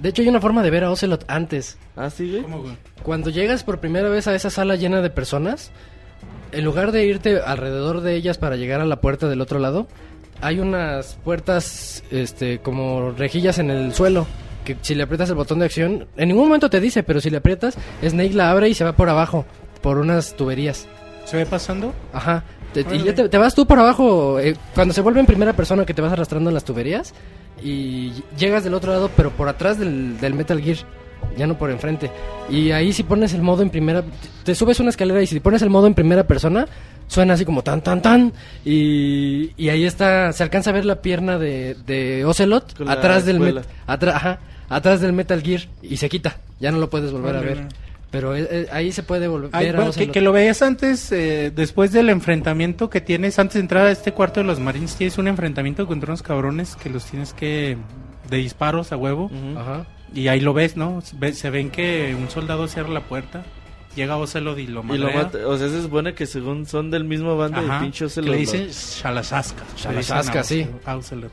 De 0.00 0.08
hecho 0.10 0.22
hay 0.22 0.28
una 0.28 0.40
forma 0.40 0.62
de 0.62 0.70
ver 0.70 0.84
a 0.84 0.90
Ocelot 0.90 1.24
antes. 1.28 1.78
Ah, 1.96 2.10
sí, 2.10 2.30
güey. 2.30 2.42
¿Cómo, 2.42 2.62
güey? 2.62 2.76
Cuando 3.02 3.30
llegas 3.30 3.64
por 3.64 3.80
primera 3.80 4.08
vez 4.08 4.26
a 4.28 4.34
esa 4.34 4.50
sala 4.50 4.76
llena 4.76 5.00
de 5.00 5.10
personas, 5.10 5.70
en 6.52 6.64
lugar 6.64 6.92
de 6.92 7.04
irte 7.06 7.40
alrededor 7.40 8.00
de 8.00 8.14
ellas 8.14 8.38
para 8.38 8.56
llegar 8.56 8.80
a 8.80 8.86
la 8.86 9.00
puerta 9.00 9.28
del 9.28 9.40
otro 9.40 9.58
lado, 9.58 9.86
hay 10.40 10.60
unas 10.60 11.18
puertas 11.24 12.04
este 12.10 12.58
como 12.60 13.10
rejillas 13.12 13.58
en 13.58 13.70
el 13.70 13.92
suelo 13.92 14.26
que 14.64 14.76
si 14.82 14.94
le 14.94 15.02
aprietas 15.04 15.28
el 15.30 15.34
botón 15.34 15.58
de 15.60 15.64
acción, 15.64 16.06
en 16.16 16.28
ningún 16.28 16.44
momento 16.44 16.68
te 16.70 16.78
dice, 16.80 17.02
pero 17.02 17.20
si 17.20 17.30
le 17.30 17.38
aprietas, 17.38 17.76
Snake 18.06 18.34
la 18.34 18.50
abre 18.50 18.68
y 18.68 18.74
se 18.74 18.84
va 18.84 18.92
por 18.92 19.08
abajo 19.08 19.46
por 19.80 19.98
unas 19.98 20.34
tuberías. 20.36 20.86
¿Se 21.24 21.36
ve 21.38 21.46
pasando? 21.46 21.94
Ajá. 22.12 22.44
Te- 22.72 22.84
y 22.94 23.02
ya 23.02 23.14
te, 23.14 23.28
te 23.30 23.38
vas 23.38 23.54
tú 23.54 23.66
por 23.66 23.78
abajo. 23.78 24.38
eh, 24.38 24.54
cuando 24.74 24.92
se 24.92 25.00
vuelve 25.00 25.20
en 25.20 25.26
primera 25.26 25.54
persona 25.54 25.86
que 25.86 25.94
te 25.94 26.02
vas 26.02 26.12
arrastrando 26.12 26.50
en 26.50 26.54
las 26.54 26.64
tuberías 26.64 27.14
y 27.62 28.12
llegas 28.38 28.64
del 28.64 28.74
otro 28.74 28.92
lado, 28.92 29.10
pero 29.16 29.30
por 29.30 29.48
atrás 29.48 29.78
del, 29.78 30.18
del 30.20 30.34
Metal 30.34 30.60
Gear. 30.60 30.78
Ya 31.36 31.46
no 31.46 31.58
por 31.58 31.70
enfrente. 31.70 32.10
Y 32.48 32.70
ahí 32.70 32.92
si 32.92 33.02
pones 33.02 33.32
el 33.34 33.42
modo 33.42 33.62
en 33.62 33.70
primera... 33.70 34.02
Te 34.44 34.54
subes 34.54 34.78
una 34.80 34.90
escalera 34.90 35.20
y 35.20 35.26
si 35.26 35.40
pones 35.40 35.62
el 35.62 35.70
modo 35.70 35.86
en 35.86 35.94
primera 35.94 36.26
persona, 36.26 36.66
suena 37.08 37.34
así 37.34 37.44
como 37.44 37.62
tan, 37.62 37.80
tan, 37.82 38.00
tan. 38.02 38.32
Y, 38.64 39.50
y 39.56 39.68
ahí 39.68 39.84
está... 39.84 40.32
Se 40.32 40.42
alcanza 40.42 40.70
a 40.70 40.72
ver 40.72 40.84
la 40.84 41.02
pierna 41.02 41.36
de, 41.38 41.76
de 41.86 42.24
Ocelot 42.24 42.74
atrás 42.88 43.24
del, 43.26 43.38
met- 43.40 43.64
atra- 43.86 44.14
ajá, 44.14 44.38
atrás 44.68 45.00
del 45.00 45.12
Metal 45.12 45.42
Gear 45.42 45.62
y 45.82 45.96
se 45.96 46.08
quita. 46.08 46.38
Ya 46.60 46.70
no 46.72 46.78
lo 46.78 46.88
puedes 46.88 47.10
volver 47.12 47.36
a 47.36 47.40
ver. 47.40 47.66
Pero 48.10 48.34
eh, 48.34 48.48
eh, 48.50 48.68
ahí 48.72 48.90
se 48.90 49.02
puede 49.02 49.28
volver 49.28 49.50
Ay, 49.52 49.66
ver 49.66 49.76
a 49.76 49.78
bueno, 49.80 49.92
que, 49.92 50.10
que 50.10 50.20
lo 50.22 50.32
veías 50.32 50.62
antes, 50.62 51.12
eh, 51.12 51.52
después 51.54 51.92
del 51.92 52.08
enfrentamiento 52.08 52.88
que 52.88 53.02
tienes, 53.02 53.38
antes 53.38 53.54
de 53.54 53.60
entrar 53.60 53.86
a 53.86 53.90
este 53.90 54.12
cuarto 54.12 54.40
de 54.40 54.46
los 54.46 54.60
Marines, 54.60 54.96
tienes 54.96 55.18
un 55.18 55.28
enfrentamiento 55.28 55.86
contra 55.86 56.10
unos 56.12 56.22
cabrones 56.22 56.74
que 56.76 56.88
los 56.88 57.04
tienes 57.04 57.34
que... 57.34 57.76
de 58.30 58.36
disparos 58.38 58.92
a 58.92 58.96
huevo. 58.96 59.26
Ujú. 59.26 59.58
Ajá. 59.58 59.86
Y 60.14 60.28
ahí 60.28 60.40
lo 60.40 60.54
ves, 60.54 60.76
¿no? 60.76 61.02
Se 61.02 61.50
ven 61.50 61.70
que 61.70 62.16
un 62.18 62.30
soldado 62.30 62.66
cierra 62.66 62.88
la 62.88 63.02
puerta, 63.02 63.44
llega 63.94 64.16
Ocelot 64.16 64.58
y 64.58 64.66
lo 64.66 64.82
Y 64.94 64.96
lo 64.96 65.12
mata. 65.12 65.46
O 65.46 65.58
sea, 65.58 65.68
se 65.68 65.82
supone 65.82 66.14
que 66.14 66.24
según 66.24 66.64
son 66.64 66.90
del 66.90 67.04
mismo 67.04 67.36
bando 67.36 67.60
Ajá, 67.60 67.76
y 67.76 67.80
pinche 67.82 67.98
que 67.98 68.04
Ocelot. 68.06 68.30
le 68.30 68.36
dicen 68.38 68.68
Shalasasca. 68.68 69.64
Shalasasca, 69.76 70.42
sí. 70.44 70.66
A 70.86 70.96
Ocelot. 70.96 71.30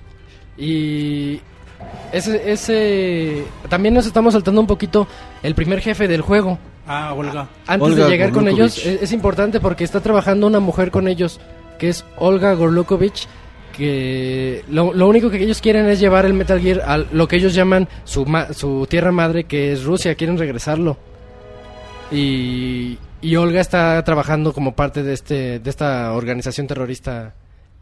Y 0.58 1.40
ese, 2.12 2.52
ese 2.52 3.44
también 3.70 3.94
nos 3.94 4.06
estamos 4.06 4.34
saltando 4.34 4.62
un 4.62 4.68
poquito 4.68 5.08
el 5.44 5.56
primer 5.56 5.82
jefe 5.82 6.08
del 6.08 6.22
juego. 6.22 6.58
Ah, 6.88 7.14
Olga. 7.16 7.48
Antes 7.68 7.90
Olga 7.90 8.06
de 8.06 8.12
llegar 8.12 8.32
con 8.32 8.48
ellos 8.48 8.78
es, 8.86 9.02
es 9.04 9.12
importante 9.12 9.60
porque 9.60 9.84
está 9.84 10.02
trabajando 10.02 10.46
una 10.48 10.60
mujer 10.60 10.92
con 10.92 11.08
ellos 11.08 11.40
que 11.80 11.90
es 11.90 12.06
Olga 12.18 12.54
Gorlukovich 12.54 13.28
que 13.76 14.64
lo, 14.70 14.94
lo 14.94 15.08
único 15.10 15.30
que 15.30 15.44
ellos 15.44 15.60
quieren 15.62 15.88
es 15.88 16.00
llevar 16.00 16.26
el 16.26 16.34
Metal 16.34 16.62
Gear 16.62 16.82
a 16.86 16.98
lo 16.98 17.28
que 17.28 17.36
ellos 17.36 17.54
llaman 17.54 17.90
su, 18.06 18.26
ma- 18.26 18.54
su 18.54 18.88
tierra 18.90 19.12
madre 19.12 19.44
que 19.44 19.74
es 19.74 19.84
Rusia, 19.84 20.16
quieren 20.16 20.38
regresarlo. 20.38 20.96
Y, 22.12 22.98
y 23.22 23.36
Olga 23.36 23.60
está 23.62 24.02
trabajando 24.04 24.54
como 24.54 24.76
parte 24.76 25.04
de 25.04 25.14
este 25.14 25.60
de 25.60 25.70
esta 25.70 26.14
organización 26.14 26.68
terrorista 26.68 27.34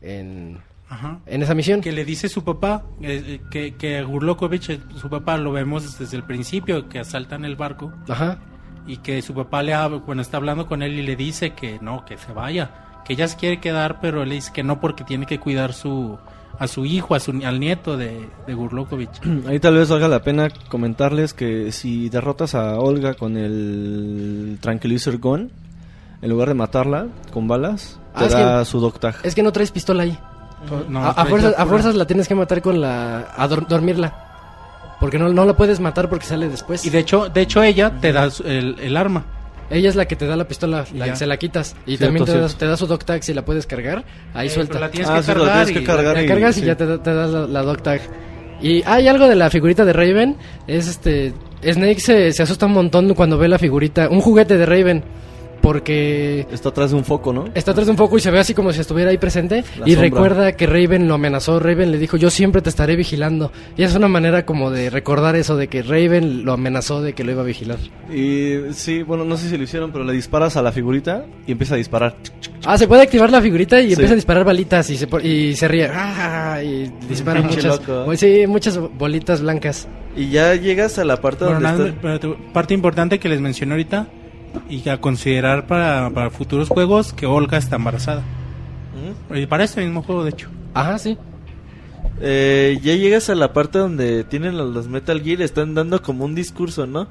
en, 0.01 0.59
Ajá. 0.93 1.19
en 1.25 1.41
esa 1.43 1.53
misión. 1.53 1.81
Que 1.81 1.91
le 1.91 2.05
dice 2.05 2.29
su 2.29 2.43
papá, 2.43 2.83
eh, 3.01 3.23
eh, 3.25 3.41
que, 3.51 3.75
que 3.75 4.03
Gurlokovich, 4.03 4.69
eh, 4.69 4.79
su 4.95 5.09
papá, 5.09 5.37
lo 5.37 5.51
vemos 5.51 5.97
desde 5.99 6.15
el 6.17 6.23
principio, 6.23 6.87
que 6.89 6.99
asaltan 6.99 7.45
el 7.45 7.55
barco. 7.55 7.91
Ajá. 8.07 8.39
y 8.85 8.97
que 8.97 9.21
su 9.21 9.33
papá 9.33 9.63
le 9.63 9.73
habla, 9.73 9.99
bueno, 10.05 10.21
está 10.21 10.35
hablando 10.37 10.67
con 10.67 10.81
él 10.83 10.99
y 10.99 11.03
le 11.03 11.15
dice 11.15 11.51
que 11.51 11.79
no, 11.81 12.03
que 12.03 12.17
se 12.17 12.33
vaya, 12.33 13.01
que 13.05 13.13
ella 13.13 13.29
se 13.29 13.37
quiere 13.37 13.61
quedar, 13.61 14.01
pero 14.01 14.23
él 14.23 14.27
le 14.29 14.35
dice 14.35 14.51
que 14.53 14.61
no 14.61 14.81
porque 14.81 15.05
tiene 15.05 15.25
que 15.25 15.39
cuidar 15.39 15.71
su 15.71 16.17
a 16.59 16.67
su 16.67 16.83
hijo, 16.85 17.15
a 17.15 17.19
su 17.21 17.31
al 17.45 17.59
nieto 17.61 17.95
de, 17.97 18.27
de 18.45 18.53
Gurlokovich. 18.53 19.21
Ahí 19.47 19.59
tal 19.61 19.75
vez 19.75 19.87
valga 19.89 20.09
la 20.09 20.21
pena 20.21 20.49
comentarles 20.67 21.33
que 21.33 21.71
si 21.71 22.09
derrotas 22.09 22.55
a 22.55 22.77
Olga 22.77 23.13
con 23.13 23.37
el 23.37 24.57
Tranquilizer 24.61 25.17
Gun, 25.17 25.49
en 26.21 26.29
lugar 26.29 26.49
de 26.49 26.53
matarla 26.55 27.07
con 27.31 27.47
balas, 27.47 27.99
te 28.17 28.23
Ah, 28.23 28.25
es 28.27 28.33
da 28.33 28.59
que- 28.59 28.65
su 28.65 28.79
dog 28.81 28.99
tag. 28.99 29.15
Es 29.23 29.33
que 29.33 29.43
no 29.43 29.51
traes 29.53 29.71
pistola 29.71 30.03
ahí. 30.03 30.17
No, 30.89 31.03
a, 31.03 31.09
a 31.09 31.13
trae 31.15 31.27
fuerzas, 31.29 31.55
a 31.57 31.65
fuerzas 31.65 31.95
la 31.95 32.05
tienes 32.07 32.27
que 32.27 32.35
matar 32.35 32.61
con 32.61 32.79
la... 32.81 33.33
a 33.35 33.47
dor- 33.47 33.67
dormirla. 33.67 34.13
Porque 34.99 35.19
no, 35.19 35.29
no 35.29 35.45
la 35.45 35.53
puedes 35.55 35.79
matar 35.79 36.09
porque 36.09 36.25
sale 36.25 36.47
después. 36.47 36.85
Y 36.85 36.89
de 36.89 36.99
hecho, 36.99 37.27
de 37.29 37.41
hecho 37.41 37.61
ella 37.63 37.91
te 37.99 38.13
da 38.13 38.29
el, 38.45 38.77
el 38.79 38.95
arma. 38.97 39.25
Ella 39.69 39.89
es 39.89 39.95
la 39.95 40.05
que 40.05 40.15
te 40.15 40.27
da 40.27 40.35
la 40.35 40.47
pistola, 40.47 40.85
Y 40.93 40.97
la, 40.97 41.15
se 41.15 41.25
la 41.25 41.37
quitas. 41.37 41.75
Y 41.85 41.97
Cierto, 41.97 42.05
también 42.05 42.25
te 42.25 42.37
da, 42.37 42.47
te 42.47 42.65
da 42.67 42.77
su 42.77 42.85
dog 42.87 43.03
tag 43.03 43.23
si 43.23 43.33
la 43.33 43.43
puedes 43.43 43.65
cargar. 43.65 44.03
Ahí 44.33 44.47
Eh, 44.47 44.49
suelta. 44.49 44.73
pero 44.73 44.85
la 44.85 44.91
tienes 44.91 45.09
Ah, 45.09 45.15
que 45.17 45.23
sí, 45.23 45.27
la 45.29 45.33
cargar. 45.35 45.53
tienes 45.65 45.71
que 45.73 45.79
y- 45.79 45.83
cargar. 45.85 46.13
La 46.15 46.23
y- 46.23 46.27
cargas 46.27 46.57
y 46.57 46.59
sí. 46.61 46.65
ya 46.67 46.75
te, 46.77 46.85
da- 46.85 47.01
te 47.03 47.13
das 47.13 47.29
la, 47.31 47.47
la 47.47 47.61
dog 47.63 47.81
tag. 47.81 48.01
Y 48.61 48.81
hay 48.85 49.07
algo 49.07 49.27
de 49.27 49.35
la 49.35 49.49
figurita 49.49 49.83
de 49.83 49.93
Raven. 49.93 50.37
Es 50.67 50.87
este. 50.87 51.33
Snake 51.63 51.99
se, 51.99 52.31
se 52.31 52.43
asusta 52.43 52.65
un 52.65 52.73
montón 52.73 53.13
cuando 53.13 53.37
ve 53.37 53.47
la 53.47 53.57
figurita. 53.57 54.07
Un 54.09 54.21
juguete 54.21 54.57
de 54.57 54.65
Raven. 54.65 55.03
Porque 55.63 56.45
Está 56.51 56.69
atrás 56.69 56.91
de 56.91 56.97
un 56.97 57.05
foco, 57.05 57.31
¿no? 57.31 57.45
está 57.55 57.71
atrás 57.71 57.87
de 57.87 57.91
un 57.91 57.97
foco 57.97 58.17
y 58.17 58.19
se 58.21 58.29
ve 58.29 58.37
así 58.37 58.53
como 58.53 58.73
si 58.73 58.81
estuviera 58.81 59.11
ahí 59.11 59.17
presente. 59.17 59.63
La 59.79 59.87
y 59.87 59.93
sombra. 59.93 60.01
recuerda 60.01 60.51
que 60.57 60.67
Raven 60.67 61.07
lo 61.07 61.13
amenazó. 61.15 61.59
Raven 61.59 61.89
le 61.89 61.97
dijo: 61.97 62.17
Yo 62.17 62.29
siempre 62.29 62.61
te 62.61 62.69
estaré 62.69 62.95
vigilando. 62.97 63.51
Y 63.77 63.83
es 63.83 63.95
una 63.95 64.07
manera 64.09 64.45
como 64.45 64.69
de 64.71 64.89
recordar 64.89 65.35
eso 65.37 65.55
de 65.55 65.69
que 65.69 65.81
Raven 65.81 66.43
lo 66.45 66.53
amenazó 66.53 67.01
de 67.01 67.13
que 67.13 67.23
lo 67.23 67.31
iba 67.31 67.41
a 67.41 67.45
vigilar. 67.45 67.77
Y 68.13 68.73
sí, 68.73 69.03
bueno, 69.03 69.23
no 69.23 69.37
sé 69.37 69.49
si 69.49 69.57
lo 69.57 69.63
hicieron, 69.63 69.91
pero 69.93 70.03
le 70.03 70.11
disparas 70.13 70.57
a 70.57 70.61
la 70.61 70.71
figurita 70.73 71.25
y 71.47 71.53
empieza 71.53 71.75
a 71.75 71.77
disparar. 71.77 72.15
Ah, 72.65 72.77
se 72.77 72.87
puede 72.87 73.01
activar 73.03 73.31
la 73.31 73.41
figurita 73.41 73.79
y 73.81 73.87
Sí. 73.87 73.93
empieza 73.93 74.13
a 74.13 74.15
disparar 74.15 74.43
balitas 74.43 74.89
y 74.89 74.97
se, 74.97 75.07
po- 75.07 75.19
y 75.21 75.55
se 75.55 75.67
ríe. 75.67 75.89
Ah, 75.93 76.61
y 76.61 76.91
dispara 77.09 77.41
muchas. 77.41 77.63
loco. 77.63 78.15
Sí, 78.17 78.45
muchas 78.47 78.77
bolitas 78.77 79.41
blancas. 79.41 79.87
Y 80.15 80.29
ya 80.29 80.53
llegas 80.55 80.99
a 80.99 81.05
la 81.05 81.17
parte 81.21 81.45
Bueno, 81.45 81.59
donde 81.61 81.93
nada, 82.03 82.15
está... 82.15 82.27
parte 82.53 82.73
importante 82.73 83.17
que 83.17 83.29
les 83.29 83.39
mencioné 83.41 83.73
ahorita 83.73 84.07
y 84.69 84.87
a 84.89 84.99
considerar 85.01 85.67
para, 85.67 86.09
para 86.11 86.29
futuros 86.29 86.69
juegos 86.69 87.13
que 87.13 87.25
Olga 87.25 87.57
está 87.57 87.75
embarazada. 87.77 88.21
¿Mm? 89.29 89.35
Y 89.37 89.45
para 89.47 89.63
este 89.63 89.81
mismo 89.83 90.03
juego, 90.03 90.23
de 90.23 90.31
hecho. 90.31 90.49
Ajá, 90.73 90.97
sí. 90.99 91.17
Eh, 92.21 92.79
ya 92.83 92.93
llegas 92.95 93.29
a 93.29 93.35
la 93.35 93.53
parte 93.53 93.79
donde 93.79 94.23
tienen 94.23 94.57
los, 94.57 94.87
Metal 94.87 95.21
Gear, 95.21 95.41
están 95.41 95.73
dando 95.73 96.01
como 96.01 96.25
un 96.25 96.35
discurso, 96.35 96.85
¿no? 96.85 97.07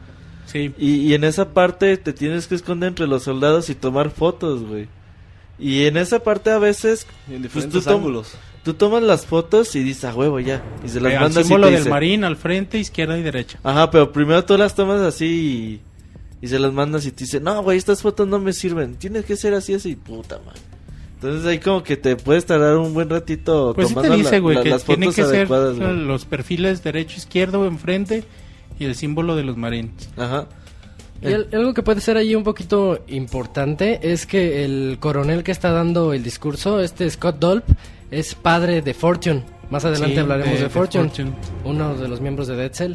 Sí. 0.46 0.72
Y, 0.78 0.94
y 0.96 1.14
en 1.14 1.24
esa 1.24 1.50
parte 1.50 1.96
te 1.96 2.12
tienes 2.12 2.46
que 2.46 2.54
esconder 2.54 2.88
entre 2.90 3.06
los 3.06 3.24
soldados 3.24 3.68
y 3.70 3.74
tomar 3.74 4.10
fotos, 4.10 4.62
güey. 4.64 4.88
Y 5.58 5.84
en 5.86 5.96
esa 5.96 6.20
parte 6.20 6.50
a 6.50 6.58
veces 6.58 7.06
En 7.28 7.40
pues, 7.40 7.42
diferentes 7.42 7.84
tú, 7.84 7.88
tom- 7.90 7.96
ángulos. 7.98 8.34
tú 8.64 8.74
tomas 8.74 9.02
las 9.02 9.26
fotos 9.26 9.74
y 9.76 9.82
dices, 9.82 10.04
a 10.04 10.14
huevo 10.14 10.40
ya. 10.40 10.62
Y 10.84 10.88
se 10.88 11.00
las 11.00 11.12
Eh, 11.12 11.16
al 11.16 11.22
mandas 11.24 11.44
y 11.44 11.48
símbolo 11.48 11.66
te 11.66 11.72
del 11.72 11.80
dice- 11.80 11.90
marín 11.90 12.24
al 12.24 12.36
frente, 12.36 12.78
izquierda 12.78 13.18
y 13.18 13.22
derecha. 13.22 13.58
Ajá, 13.62 13.90
pero 13.90 14.12
primero 14.12 14.44
tú 14.44 14.56
las 14.56 14.74
tomas 14.74 15.00
así 15.00 15.26
y, 15.26 15.80
y 16.42 16.48
se 16.48 16.58
las 16.58 16.72
mandas 16.74 17.06
y 17.06 17.12
te 17.12 17.24
dice, 17.24 17.40
no, 17.40 17.62
güey, 17.62 17.78
estas 17.78 18.02
fotos 18.02 18.28
no 18.28 18.38
me 18.38 18.52
sirven. 18.52 18.96
Tienes 18.96 19.24
que 19.24 19.36
ser 19.36 19.54
así, 19.54 19.72
así, 19.72 19.96
puta 19.96 20.38
madre. 20.44 20.60
Entonces 21.14 21.46
ahí 21.46 21.58
como 21.60 21.82
que 21.84 21.96
te 21.96 22.16
puedes 22.16 22.44
tardar 22.44 22.76
un 22.76 22.92
buen 22.94 23.08
ratito 23.08 23.72
Pues 23.76 23.88
sí 23.88 23.94
te 23.94 24.00
tomando 24.00 24.16
dice, 24.18 24.32
la- 24.32 24.38
güey, 24.40 24.56
la- 24.56 24.62
que 24.64 24.70
las 24.70 24.84
tienen 24.84 25.12
fotos 25.12 25.30
que 25.30 25.36
adecuadas, 25.36 25.76
los 25.78 26.24
perfiles 26.26 26.82
derecho, 26.82 27.16
izquierdo, 27.16 27.64
enfrente 27.66 28.24
y 28.80 28.84
el 28.86 28.96
símbolo 28.96 29.36
de 29.36 29.44
los 29.44 29.56
marines. 29.56 30.10
Ajá. 30.16 30.48
Y 31.22 31.26
al- 31.32 31.48
algo 31.52 31.72
que 31.74 31.84
puede 31.84 32.00
ser 32.00 32.16
ahí 32.16 32.34
un 32.34 32.42
poquito 32.42 33.04
importante 33.06 34.00
es 34.02 34.26
que 34.26 34.64
el 34.64 34.96
coronel 34.98 35.44
que 35.44 35.52
está 35.52 35.70
dando 35.70 36.12
el 36.12 36.24
discurso, 36.24 36.80
este 36.80 37.08
Scott 37.08 37.38
Dolp, 37.38 37.64
es 38.10 38.34
padre 38.34 38.82
de 38.82 38.92
Fortune. 38.92 39.44
Más 39.70 39.84
adelante 39.84 40.16
Sí, 40.16 40.20
hablaremos 40.20 40.54
de, 40.58 40.64
de 40.64 40.68
Fortune, 40.68 41.04
Fortune. 41.04 41.32
uno 41.64 41.94
de 41.96 42.08
los 42.08 42.20
miembros 42.20 42.48
de 42.48 42.56
Dead 42.56 42.72
Cell. 42.74 42.94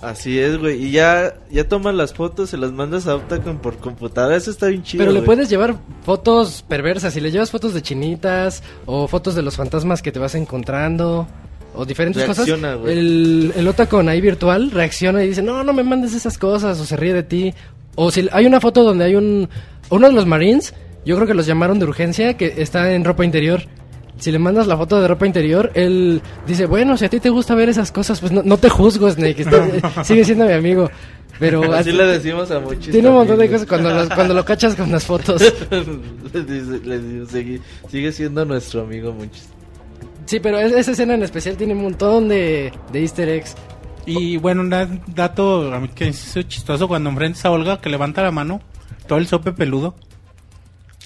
Así 0.00 0.38
es, 0.38 0.58
güey. 0.58 0.84
Y 0.84 0.90
ya, 0.92 1.34
ya 1.50 1.66
tomas 1.68 1.94
las 1.94 2.14
fotos, 2.14 2.50
se 2.50 2.56
las 2.56 2.70
mandas 2.72 3.06
a 3.06 3.16
Optacon 3.16 3.58
por 3.58 3.78
computadora. 3.78 4.36
Eso 4.36 4.50
está 4.50 4.66
bien 4.66 4.82
chido. 4.82 5.02
Pero 5.02 5.12
le 5.12 5.20
güey. 5.20 5.26
puedes 5.26 5.48
llevar 5.50 5.76
fotos 6.04 6.64
perversas. 6.68 7.14
Si 7.14 7.20
le 7.20 7.30
llevas 7.32 7.50
fotos 7.50 7.74
de 7.74 7.82
chinitas 7.82 8.62
o 8.86 9.08
fotos 9.08 9.34
de 9.34 9.42
los 9.42 9.56
fantasmas 9.56 10.00
que 10.00 10.12
te 10.12 10.18
vas 10.18 10.34
encontrando 10.36 11.26
o 11.74 11.84
diferentes 11.84 12.24
Reacciona, 12.24 12.68
cosas, 12.74 12.80
güey. 12.80 12.98
el, 12.98 13.52
el 13.56 13.68
Otacon 13.68 14.08
ahí 14.08 14.20
virtual 14.20 14.70
reacciona 14.70 15.22
y 15.24 15.28
dice, 15.28 15.42
no, 15.42 15.62
no 15.64 15.72
me 15.72 15.82
mandes 15.82 16.14
esas 16.14 16.38
cosas 16.38 16.78
o 16.80 16.84
se 16.84 16.96
ríe 16.96 17.12
de 17.14 17.22
ti. 17.24 17.54
O 17.96 18.10
si 18.12 18.28
hay 18.32 18.46
una 18.46 18.60
foto 18.60 18.84
donde 18.84 19.04
hay 19.04 19.16
un... 19.16 19.48
Uno 19.90 20.06
de 20.06 20.12
los 20.12 20.26
Marines, 20.26 20.74
yo 21.04 21.16
creo 21.16 21.26
que 21.26 21.34
los 21.34 21.46
llamaron 21.46 21.78
de 21.78 21.86
urgencia, 21.86 22.36
que 22.36 22.54
está 22.58 22.92
en 22.92 23.04
ropa 23.04 23.24
interior. 23.24 23.62
Si 24.18 24.32
le 24.32 24.38
mandas 24.38 24.66
la 24.66 24.76
foto 24.76 25.00
de 25.00 25.06
ropa 25.08 25.26
interior, 25.26 25.70
él 25.74 26.20
dice, 26.46 26.66
bueno, 26.66 26.96
si 26.96 27.04
a 27.04 27.08
ti 27.08 27.20
te 27.20 27.30
gusta 27.30 27.54
ver 27.54 27.68
esas 27.68 27.92
cosas, 27.92 28.20
pues 28.20 28.32
no, 28.32 28.42
no 28.42 28.56
te 28.58 28.68
juzgo, 28.68 29.08
Snake, 29.10 29.42
está- 29.42 30.04
sigue 30.04 30.24
siendo 30.24 30.44
mi 30.44 30.52
amigo. 30.52 30.90
Pero 31.38 31.72
Así 31.72 31.92
le 31.92 32.04
decimos 32.04 32.50
a 32.50 32.58
muchos. 32.58 32.88
tiene 32.88 33.08
un 33.08 33.14
montón 33.14 33.38
de 33.38 33.48
cosas 33.48 33.66
cuando, 33.68 33.90
los- 33.94 34.08
cuando 34.08 34.34
lo 34.34 34.44
cachas 34.44 34.74
con 34.74 34.90
las 34.90 35.04
fotos. 35.06 35.40
le 36.32 36.42
dice- 36.42 36.80
le 36.84 36.98
digo, 36.98 37.26
sigue, 37.26 37.60
sigue 37.88 38.10
siendo 38.12 38.44
nuestro 38.44 38.82
amigo 38.82 39.12
muchos. 39.12 39.44
Sí, 40.26 40.40
pero 40.40 40.58
es- 40.58 40.72
esa 40.72 40.90
escena 40.92 41.14
en 41.14 41.22
especial 41.22 41.56
tiene 41.56 41.74
un 41.74 41.82
montón 41.82 42.28
de, 42.28 42.72
de 42.92 43.00
easter 43.00 43.28
eggs. 43.28 43.54
Y 44.04 44.36
bueno, 44.38 44.62
un 44.62 44.70
da- 44.70 44.88
dato 45.14 45.72
a 45.72 45.78
mí 45.78 45.88
que 45.94 46.08
es 46.08 46.34
chistoso 46.48 46.88
cuando 46.88 47.10
enfrentas 47.10 47.44
a 47.44 47.50
Olga 47.52 47.80
que 47.80 47.88
levanta 47.88 48.22
la 48.22 48.32
mano, 48.32 48.60
todo 49.06 49.18
el 49.18 49.28
sope 49.28 49.52
peludo. 49.52 49.94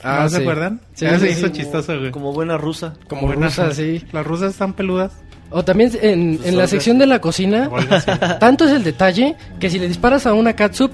¿No 0.05 0.29
se 0.29 0.37
sí. 0.37 0.43
acuerdan? 0.43 0.81
Sí, 0.95 1.07
Ah, 1.07 1.19
sí, 1.19 1.27
se 1.29 1.33
sí. 1.35 1.39
hizo 1.41 1.49
chistoso, 1.49 1.99
güey. 1.99 2.11
Como 2.11 2.33
buena 2.33 2.57
rusa. 2.57 2.95
Como 3.09 3.27
Buena- 3.29 3.47
rusa, 3.47 3.73
sí. 3.73 4.05
Las 4.13 4.27
rusas 4.27 4.51
están 4.53 4.73
peludas. 4.75 5.13
O 5.51 5.63
también 5.65 5.91
en, 6.01 6.41
en 6.45 6.57
la 6.57 6.67
sección 6.67 6.99
de 6.99 7.07
la 7.07 7.21
cocina, 7.21 7.69
tanto 8.41 8.65
es 8.65 8.71
el 8.73 8.83
detalle 8.85 9.37
que 9.61 9.69
si 9.69 9.79
le 9.79 9.87
disparas 9.87 10.27
a 10.27 10.33
una 10.33 10.55
catsup, 10.55 10.91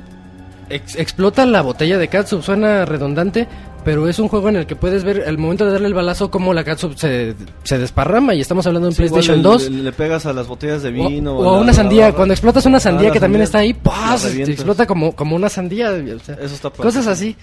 ex- 0.69 0.97
explota 0.97 1.47
la 1.47 1.63
botella 1.63 1.97
de 1.97 2.09
catsup. 2.09 2.43
Suena 2.43 2.85
redundante, 2.85 3.47
pero 3.85 4.09
es 4.09 4.19
un 4.19 4.27
juego 4.29 4.49
en 4.49 4.57
el 4.57 4.67
que 4.67 4.75
puedes 4.75 5.05
ver 5.05 5.25
al 5.29 5.39
momento 5.39 5.65
de 5.65 5.71
darle 5.73 5.87
el 5.87 5.95
balazo 5.95 6.31
cómo 6.31 6.53
la 6.53 6.65
catsup 6.65 6.97
se, 6.97 7.37
se 7.63 7.79
desparrama. 7.79 8.35
Y 8.35 8.41
estamos 8.41 8.67
hablando 8.67 8.89
en 8.89 8.95
Sí, 8.95 9.05
igual 9.05 9.23
PlayStation 9.23 9.39
le- 9.45 9.49
2. 9.49 9.71
Le, 9.71 9.83
le 9.85 9.93
pegas 9.93 10.27
a 10.27 10.33
las 10.33 10.49
botellas 10.49 10.83
de 10.83 10.89
O, 10.89 11.09
vino. 11.09 11.37
o 11.39 11.43
a 11.43 11.45
la- 11.53 11.59
una 11.59 11.67
la 11.69 11.73
sandía, 11.73 12.05
barra. 12.07 12.17
cuando 12.17 12.35
explotas 12.35 12.67
una 12.67 12.81
sandía 12.81 13.11
Ah, 13.11 13.13
que 13.13 13.19
la 13.21 13.25
también 13.27 13.47
sandía. 13.47 13.71
está 13.71 13.81
ahí, 13.89 13.95
¡paz! 14.11 14.35
La 14.35 14.45
explota 14.45 14.87
como, 14.87 15.13
como 15.15 15.37
una 15.37 15.49
sandía. 15.49 15.91
o 15.93 16.19
sea, 16.19 16.35
Eso 16.43 16.55
está 16.57 16.71
cosas 16.71 17.07
así. 17.07 17.37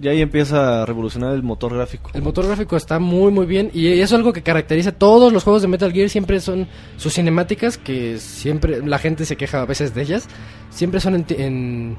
Y 0.00 0.06
ahí 0.06 0.20
empieza 0.20 0.82
a 0.82 0.86
revolucionar 0.86 1.34
el 1.34 1.42
motor 1.42 1.74
gráfico. 1.74 2.10
El 2.14 2.22
motor 2.22 2.46
gráfico 2.46 2.76
está 2.76 2.98
muy 3.00 3.32
muy 3.32 3.46
bien 3.46 3.70
y 3.74 3.88
eso 3.88 4.14
es 4.14 4.18
algo 4.18 4.32
que 4.32 4.42
caracteriza 4.42 4.92
todos 4.92 5.32
los 5.32 5.42
juegos 5.42 5.60
de 5.62 5.68
Metal 5.68 5.92
Gear 5.92 6.08
siempre 6.08 6.38
son 6.40 6.68
sus 6.96 7.14
cinemáticas 7.14 7.78
que 7.78 8.18
siempre 8.18 8.80
la 8.86 8.98
gente 8.98 9.24
se 9.24 9.36
queja 9.36 9.60
a 9.62 9.66
veces 9.66 9.94
de 9.96 10.02
ellas 10.02 10.28
siempre 10.70 11.00
son 11.00 11.16
en, 11.16 11.26
en, 11.30 11.96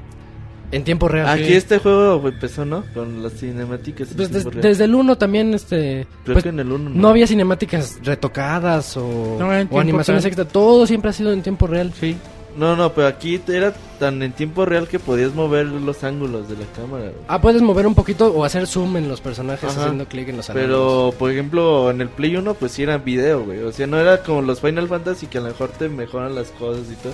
en 0.72 0.84
tiempo 0.84 1.08
real. 1.08 1.28
Aquí 1.28 1.52
este 1.52 1.78
juego 1.78 2.26
empezó, 2.26 2.64
¿no? 2.64 2.84
Con 2.94 3.22
las 3.22 3.34
cinemáticas. 3.34 4.08
Pues 4.16 4.30
des- 4.32 4.46
desde 4.50 4.84
el 4.84 4.94
1 4.94 5.18
también 5.18 5.52
este 5.52 6.06
Creo 6.24 6.34
pues, 6.34 6.42
que 6.44 6.48
en 6.48 6.60
el 6.60 6.72
1 6.72 6.90
no 6.90 7.08
había 7.08 7.26
cinemáticas 7.26 7.98
retocadas 8.02 8.96
o, 8.96 9.36
No, 9.38 9.48
o 9.70 9.78
animaciones 9.78 10.24
extra, 10.24 10.46
todo 10.46 10.86
siempre 10.86 11.10
ha 11.10 11.12
sido 11.12 11.32
en 11.34 11.42
tiempo 11.42 11.66
real. 11.66 11.92
Sí. 12.00 12.16
No, 12.56 12.74
no, 12.76 12.92
pero 12.92 13.06
aquí 13.06 13.40
era 13.48 13.72
tan 13.98 14.22
en 14.22 14.32
tiempo 14.32 14.64
real 14.66 14.88
que 14.88 14.98
podías 14.98 15.34
mover 15.34 15.66
los 15.66 16.02
ángulos 16.04 16.48
de 16.48 16.56
la 16.56 16.64
cámara. 16.74 17.04
güey. 17.04 17.14
Ah, 17.28 17.40
puedes 17.40 17.62
mover 17.62 17.86
un 17.86 17.94
poquito 17.94 18.26
o 18.34 18.44
hacer 18.44 18.66
zoom 18.66 18.96
en 18.96 19.08
los 19.08 19.20
personajes 19.20 19.70
Ajá. 19.70 19.82
haciendo 19.82 20.06
clic 20.06 20.28
en 20.28 20.38
los 20.38 20.50
ángulos. 20.50 20.66
Pero, 20.68 21.14
por 21.18 21.30
ejemplo, 21.30 21.90
en 21.90 22.00
el 22.00 22.08
Play 22.08 22.36
1, 22.36 22.54
pues 22.54 22.72
sí 22.72 22.82
era 22.82 22.98
video, 22.98 23.44
güey. 23.44 23.60
O 23.62 23.72
sea, 23.72 23.86
no 23.86 23.98
era 23.98 24.22
como 24.22 24.42
los 24.42 24.60
Final 24.60 24.88
Fantasy 24.88 25.26
que 25.28 25.38
a 25.38 25.42
lo 25.42 25.48
mejor 25.48 25.68
te 25.70 25.88
mejoran 25.88 26.34
las 26.34 26.48
cosas 26.50 26.86
y 26.90 26.96
todo. 26.96 27.12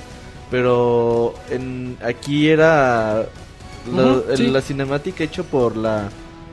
Pero 0.50 1.34
en 1.50 1.96
aquí 2.02 2.48
era 2.48 3.26
la, 3.94 4.02
Ujú, 4.04 4.24
el- 4.30 4.36
sí. 4.36 4.46
la 4.48 4.60
cinemática 4.62 5.22
hecho 5.24 5.44
por 5.44 5.76
la 5.76 6.08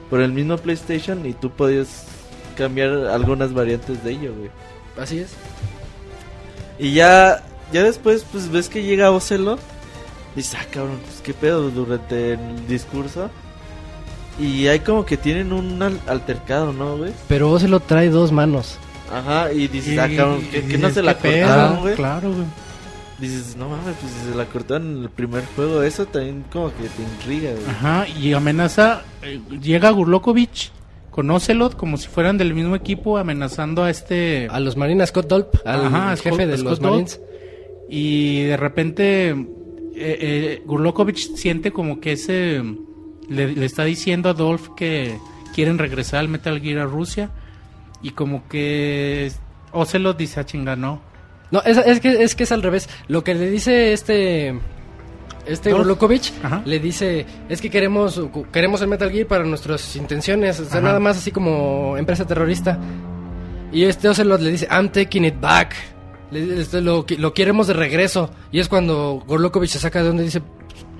por 0.09 0.19
el 0.21 0.31
mismo 0.33 0.57
PlayStation 0.57 1.25
y 1.25 1.33
tú 1.33 1.49
podías 1.51 2.05
cambiar 2.57 2.89
algunas 3.07 3.53
variantes 3.53 4.03
de 4.03 4.11
ello, 4.11 4.33
güey. 4.37 4.49
Así 4.99 5.19
es. 5.19 5.29
Y 6.77 6.93
ya 6.93 7.41
ya 7.73 7.83
después 7.83 8.25
pues 8.31 8.49
ves 8.49 8.69
que 8.69 8.83
llega 8.83 9.11
Ocelo 9.11 9.57
dices, 10.35 10.55
"Ah, 10.59 10.65
cabrón, 10.71 10.99
pues 11.05 11.19
qué 11.21 11.33
pedo 11.33 11.69
durante 11.69 12.33
el 12.33 12.67
discurso." 12.67 13.29
Y 14.39 14.67
hay 14.67 14.79
como 14.79 15.05
que 15.05 15.15
tienen 15.17 15.53
un 15.53 15.81
al- 15.81 15.99
altercado, 16.07 16.73
¿no, 16.73 16.97
güey? 16.97 17.11
Pero 17.27 17.59
se 17.59 17.67
lo 17.67 17.79
trae 17.79 18.09
dos 18.09 18.31
manos. 18.31 18.77
Ajá, 19.13 19.51
y 19.53 19.67
dices, 19.67 19.93
Y- 19.93 19.99
ah, 19.99 20.09
cabrón, 20.15 20.41
que, 20.49 20.63
que 20.65 20.77
no 20.79 20.89
y- 20.89 20.91
se 20.93 21.03
la 21.03 21.13
cortaron, 21.17 21.81
güey. 21.81 21.95
Claro, 21.95 22.31
güey. 22.31 22.45
dices, 23.19 23.55
no 23.55 23.69
mames, 23.69 23.95
pues 24.01 24.11
si 24.11 24.31
se 24.31 24.35
la 24.35 24.45
cortaron 24.45 24.97
en 24.97 25.03
el 25.03 25.09
primer 25.09 25.45
juego, 25.55 25.83
eso 25.83 26.05
también 26.07 26.43
como 26.51 26.69
que 26.69 26.83
te 26.89 27.01
intriga, 27.03 27.51
güey. 27.51 27.63
Ajá, 27.69 28.05
y 28.19 28.33
amenaza, 28.33 29.03
eh, 29.21 29.39
llega 29.61 29.91
Gurlokovich 29.91 30.71
con 31.11 31.29
Ocelot 31.29 31.75
como 31.77 31.97
si 31.97 32.07
fueran 32.07 32.37
del 32.39 32.53
mismo 32.55 32.75
equipo 32.75 33.17
amenazando 33.19 33.83
a 33.83 33.91
este... 33.91 34.47
A 34.49 34.59
los 34.59 34.75
Marines, 34.75 35.09
Scott 35.09 35.27
Dolp, 35.27 35.55
al 35.65 35.85
Ajá, 35.85 36.15
jefe 36.17 36.29
Scott- 36.31 36.37
de 36.47 36.57
Scott 36.57 36.65
los 36.65 36.79
Dolp. 36.79 37.07
Y 37.95 38.45
de 38.45 38.57
repente 38.57 39.29
eh, 39.29 39.35
eh, 39.95 40.61
Gurlokovich 40.65 41.35
siente 41.35 41.71
como 41.71 41.99
que 41.99 42.13
ese... 42.13 42.59
Le, 43.29 43.53
le 43.53 43.65
está 43.67 43.83
diciendo 43.83 44.29
a 44.29 44.33
Dolph 44.33 44.69
que 44.75 45.19
quieren 45.53 45.77
regresar 45.77 46.21
al 46.21 46.27
Metal 46.27 46.59
Gear 46.59 46.79
a 46.79 46.85
Rusia. 46.85 47.29
Y 48.01 48.09
como 48.09 48.47
que 48.47 49.31
Ocelot 49.73 50.17
dice, 50.17 50.39
a 50.39 50.45
chinga, 50.45 50.75
no. 50.75 51.01
No, 51.51 51.61
es, 51.61 51.77
es 51.77 51.99
que, 51.99 52.23
es 52.23 52.33
que 52.33 52.43
es 52.45 52.51
al 52.51 52.63
revés. 52.63 52.89
Lo 53.07 53.23
que 53.23 53.35
le 53.35 53.47
dice 53.51 53.93
este. 53.93 54.59
Este 55.45 55.71
Ajá. 56.41 56.63
le 56.65 56.79
dice: 56.79 57.27
Es 57.47 57.61
que 57.61 57.69
queremos 57.69 58.19
queremos 58.51 58.81
el 58.81 58.87
Metal 58.87 59.11
Gear 59.11 59.27
para 59.27 59.43
nuestras 59.43 59.95
intenciones. 59.95 60.59
O 60.59 60.65
sea, 60.65 60.79
Ajá. 60.79 60.87
nada 60.87 60.99
más 60.99 61.17
así 61.17 61.29
como 61.29 61.95
empresa 61.95 62.25
terrorista. 62.25 62.79
Y 63.71 63.83
este 63.83 64.09
Ocelot 64.09 64.41
le 64.41 64.49
dice: 64.49 64.67
I'm 64.71 64.89
taking 64.89 65.25
it 65.25 65.39
back. 65.39 65.75
Le- 66.31 66.61
este, 66.61 66.81
lo, 66.81 67.05
lo 67.17 67.33
queremos 67.33 67.67
de 67.67 67.73
regreso. 67.73 68.29
Y 68.51 68.59
es 68.59 68.67
cuando 68.69 69.23
Gurlukovich 69.27 69.69
se 69.71 69.79
saca 69.79 69.99
de 70.01 70.07
donde 70.07 70.23
dice: 70.23 70.41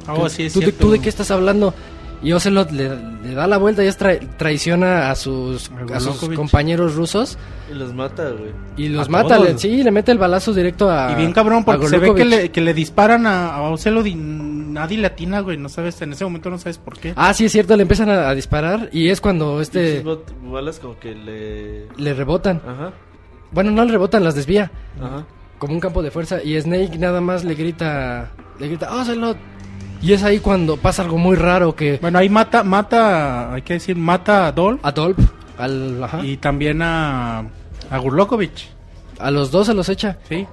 Oh, 0.08 0.28
sí, 0.30 0.44
es 0.44 0.54
¿Tú, 0.54 0.62
tú 0.72 0.92
de 0.92 1.00
qué 1.00 1.10
estás 1.10 1.32
hablando? 1.32 1.74
Y 2.22 2.32
Ocelot 2.32 2.72
le, 2.72 2.90
le 3.22 3.34
da 3.34 3.48
la 3.48 3.58
vuelta 3.58 3.84
y 3.84 3.88
es 3.88 4.00
tra- 4.00 4.18
traiciona 4.38 5.12
a 5.12 5.16
sus, 5.16 5.70
A 5.92 5.98
a 5.98 6.00
sus 6.00 6.18
compañeros 6.30 6.96
rusos 6.96 7.38
Y 7.70 7.74
los 7.76 7.94
mata, 7.94 8.30
güey. 8.30 8.52
y 8.78 8.88
los 8.88 9.08
A 9.10 9.12
mata. 9.12 9.38
le- 9.40 9.58
sí, 9.58 9.84
le 9.84 9.92
mete 9.92 10.14
el 10.14 10.18
balazo 10.20 10.54
directo 10.54 10.90
a. 10.90 11.12
Y 11.12 11.16
bien 11.16 11.34
cabrón, 11.34 11.66
porque 11.66 11.88
se 11.90 11.98
ve 11.98 12.16
que 12.16 12.24
le, 12.24 12.50
que 12.50 12.62
le 12.62 12.74
disparan 12.74 13.28
a, 13.28 13.56
a 13.56 13.62
Ocelot 13.64 14.08
y 14.08 14.16
nadie 14.16 14.98
le 15.00 15.08
atina, 15.08 15.42
güey. 15.42 15.58
No 15.58 15.68
sabes, 15.68 16.02
en 16.02 16.14
ese 16.14 16.24
momento 16.24 16.50
no 16.50 16.58
sabes 16.60 16.78
por 16.78 16.98
qué. 16.98 17.12
Ah, 17.18 17.34
sí, 17.34 17.44
es 17.44 17.52
cierto, 17.52 17.76
le 17.76 17.82
empiezan 17.82 18.10
a, 18.10 18.30
a 18.30 18.36
disparar 18.36 18.88
y 18.94 19.10
es 19.10 19.20
cuando 19.20 19.60
Este... 19.60 19.98
este 19.98 20.06
balas 20.46 20.80
como 20.80 20.98
que 21.00 21.14
le... 21.16 21.88
le 21.98 22.14
rebotan. 22.14 22.62
Ajá, 22.66 22.94
Bueno, 23.54 23.72
no 23.72 23.86
le 23.86 23.92
rebotan, 23.92 24.24
las 24.24 24.36
desvía. 24.36 24.72
ajá. 25.02 25.26
Como 25.60 25.74
un 25.76 25.80
campo 25.80 26.02
de 26.04 26.12
fuerza. 26.12 26.44
Y 26.44 26.60
Snake 26.60 26.98
nada 26.98 27.22
más 27.22 27.44
le 27.46 27.56
grita. 27.56 28.32
Le 28.60 28.68
grita, 28.68 28.94
¡Ocelot! 28.94 29.38
Y 30.02 30.12
es 30.12 30.22
ahí 30.24 30.40
cuando 30.40 30.76
pasa 30.76 31.04
algo 31.04 31.18
muy 31.18 31.38
raro 31.38 31.74
que. 31.76 31.98
Bueno, 32.02 32.20
ahí 32.20 32.28
mata, 32.28 32.64
mata, 32.64 33.54
hay 33.54 33.62
que 33.62 33.74
decir, 33.76 33.96
mata 33.96 34.48
a 34.48 34.52
Dolph 34.52 34.82
A 34.84 34.92
Dolph, 34.92 35.18
al, 35.58 36.04
ajá, 36.04 36.20
y 36.26 36.36
también 36.36 36.82
a, 36.82 37.46
a 37.90 37.98
Gurlokovich, 38.00 38.70
a 39.20 39.32
los 39.32 39.50
dos 39.52 39.68
se 39.68 39.74
los 39.74 39.88
echa. 39.88 40.18
¿sí? 40.28 40.46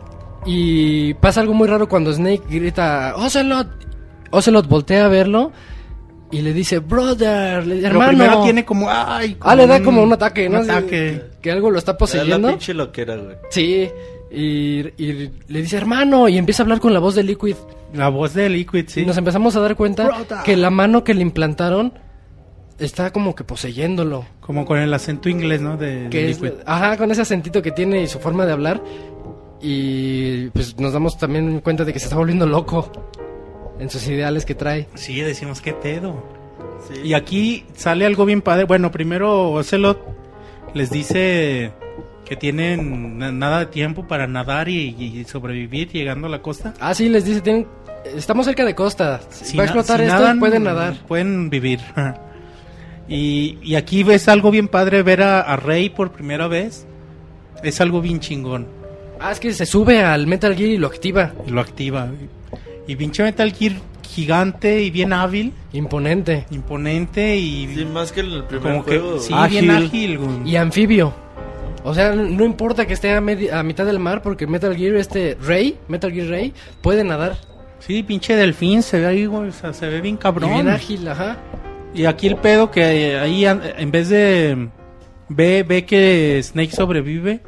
Y 0.47 1.15
pasa 1.15 1.41
algo 1.41 1.53
muy 1.53 1.67
raro 1.67 1.89
cuando 1.89 2.13
Snake 2.13 2.43
grita, 2.49 3.15
¡Ocelot! 3.17 3.67
Ocelot 4.31 4.69
voltea 4.69 5.07
a 5.07 5.09
verlo 5.09 5.51
y 6.31 6.43
le 6.43 6.53
dice, 6.53 6.79
¡Brother! 6.79 7.67
Le 7.67 7.77
dice, 7.77 7.89
Pero 7.89 8.01
¡Hermano! 8.01 8.19
primero 8.19 8.43
tiene 8.45 8.65
como, 8.65 8.87
ay, 8.91 9.37
Ah, 9.41 9.55
le 9.57 9.67
da 9.67 9.83
como 9.83 10.03
un 10.03 10.13
ataque, 10.13 10.49
¿no? 10.49 10.61
Un 10.61 10.71
ataque. 10.71 11.23
Que 11.43 11.51
algo 11.51 11.71
lo 11.71 11.79
está 11.79 11.93
Era 11.93 11.95
la 11.95 11.99
poseyendo. 11.99 12.49
pinche 12.49 12.75
loquera, 12.75 13.17
güey. 13.17 13.37
Sí, 13.51 13.89
y, 14.31 14.81
y 15.03 15.31
le 15.49 15.63
dice 15.63 15.77
hermano 15.77 16.29
y 16.29 16.39
empieza 16.39 16.63
a 16.63 16.65
hablar 16.65 16.79
con 16.81 16.93
la 16.95 17.01
voz 17.01 17.15
de 17.17 17.25
Liquid. 17.25 17.57
La 17.95 18.09
voz 18.09 18.35
de 18.35 18.49
Liquid, 18.49 18.85
sí. 18.89 19.01
Y 19.01 19.07
nos 19.07 19.17
empezamos 19.17 19.57
a 19.57 19.61
dar 19.61 19.75
cuenta 19.75 20.05
Brother. 20.05 20.39
que 20.45 20.57
la 20.57 20.71
mano 20.71 21.03
que 21.03 21.15
le 21.15 21.23
implantaron 21.23 21.93
está 22.79 23.13
como 23.13 23.35
que 23.35 23.43
poseyéndolo. 23.43 24.25
Como 24.41 24.65
con 24.65 24.79
el 24.79 24.95
acento 24.95 25.29
inglés, 25.29 25.61
¿no? 25.61 25.77
De, 25.77 26.05
de 26.05 26.11
Que 26.11 26.31
es, 26.31 26.41
Liquid. 26.41 26.59
ajá, 26.65 26.97
con 26.97 27.11
ese 27.11 27.23
acentito 27.23 27.61
que 27.61 27.73
tiene 27.73 28.03
y 28.03 28.07
su 28.07 28.21
forma 28.21 28.47
de 28.47 28.53
hablar. 28.53 28.81
Y 29.61 30.47
pues 30.51 30.79
nos 30.79 30.93
damos 30.93 31.19
también 31.19 31.61
cuenta 31.61 31.85
de 31.85 31.93
que 31.93 31.99
se 31.99 32.07
está 32.07 32.17
volviendo 32.17 32.47
loco 32.47 32.91
en 33.81 33.91
sus 33.91 34.07
ideales 34.07 34.45
que 34.45 34.55
trae. 34.55 34.87
Sí, 34.95 35.21
decimos, 35.21 35.61
¿qué 35.61 35.73
pedo? 35.73 36.23
Sí. 36.89 37.01
Y 37.09 37.15
aquí 37.15 37.65
sale 37.75 38.07
algo 38.07 38.25
bien 38.25 38.43
padre. 38.43 38.65
Bueno, 38.65 38.91
primero 38.93 39.51
Ocelot 39.53 39.99
les 40.75 40.91
dice 40.91 41.73
que 42.25 42.37
tienen 42.37 43.19
na- 43.19 43.33
nada 43.33 43.59
de 43.61 43.67
tiempo 43.67 44.07
para 44.07 44.27
nadar 44.29 44.69
y, 44.69 44.95
y 44.99 45.25
sobrevivir 45.25 45.91
llegando 45.91 46.27
a 46.29 46.31
la 46.31 46.41
costa. 46.43 46.75
Ah, 46.79 46.95
sí, 46.95 47.09
les 47.09 47.25
dice, 47.25 47.41
tienen, 47.41 47.67
estamos 48.17 48.47
cerca 48.47 48.65
de 48.65 48.75
costa. 48.75 49.21
Si 49.31 49.57
Va 49.57 49.65
a 49.65 49.67
explotar 49.67 49.99
si 49.99 50.05
esto, 50.07 50.17
nadan, 50.19 50.39
pueden 50.39 50.63
nadar. 50.63 50.95
Pueden 51.09 51.51
vivir. 51.51 51.81
y, 53.09 53.59
y 53.63 53.75
aquí 53.75 54.03
ves 54.03 54.29
algo 54.29 54.51
bien 54.51 54.69
padre 54.69 55.03
ver 55.03 55.23
a, 55.23 55.41
a 55.41 55.57
Rey 55.57 55.91
por 55.91 56.13
primera 56.13 56.47
vez. 56.49 56.87
Es 57.63 57.81
algo 57.81 58.01
bien 58.01 58.21
chingón. 58.21 58.67
Ah, 59.19 59.33
es 59.33 59.41
que 59.41 59.53
se 59.53 59.67
sube 59.67 60.03
al 60.03 60.27
Metal 60.27 60.55
Gear 60.55 60.71
y 60.71 60.79
lo 60.79 60.87
activa. 60.87 61.33
Y 61.47 61.51
lo 61.51 61.61
activa. 61.61 62.09
Y 62.87 62.97
pinche 62.97 63.23
Metal 63.23 63.53
Gear 63.53 63.73
gigante 64.09 64.83
y 64.83 64.91
bien 64.91 65.13
hábil, 65.13 65.53
Imponente. 65.73 66.45
imponente 66.51 67.37
y 67.37 67.69
Sí, 67.75 67.85
más 67.85 68.11
que 68.11 68.21
el 68.21 68.43
primer 68.45 68.73
como 68.73 68.85
que 68.85 68.99
juego. 68.99 69.19
sí, 69.21 69.33
güey. 69.33 69.49
bien 69.51 69.71
Ágil. 69.71 69.87
ágil. 69.87 70.19
güey. 70.19 70.51
Y 70.51 70.57
anfibio. 70.57 71.15
O 71.85 71.95
sea, 71.95 72.13
no 72.15 72.45
importa 72.45 72.87
que 72.87 72.93
esté 72.93 73.13
a, 73.15 73.21
medi- 73.21 73.51
a 73.53 73.63
mitad 73.63 73.87
del 73.87 73.99
mar 74.01 74.21
porque 74.23 74.47
Metal 74.47 74.77
Gear, 74.77 74.97
este 74.97 75.37
Rey, 75.41 75.79
Metal 75.89 76.13
Gear 76.13 76.27
Rey, 76.29 76.53
puede 76.83 77.05
nadar. 77.05 77.37
Sí, 77.79 78.03
pinche 78.03 78.35
delfín 78.37 78.83
se 78.83 78.99
ve 79.01 79.07
ahí, 79.07 79.27
güey, 79.27 79.49
o 79.49 79.53
sea, 79.53 79.73
se 79.73 79.87
ve 79.89 80.01
bien 80.01 80.17
Y 80.17 80.19
cabrón. 80.19 80.53
bien 80.53 80.69
ágil, 80.69 81.07
ajá. 81.09 81.39
Y 81.95 82.05
aquí 82.05 82.27
el 82.27 82.37
pedo 82.37 82.71
que 82.71 83.13
eh, 83.13 83.19
ahí 83.19 83.47
en 83.47 83.91
vez 83.91 84.09
de 84.11 84.69
ve 85.29 85.63
ve 85.67 85.85
que 85.87 86.41
Snake 86.43 86.73
sobrevive, 86.73 87.41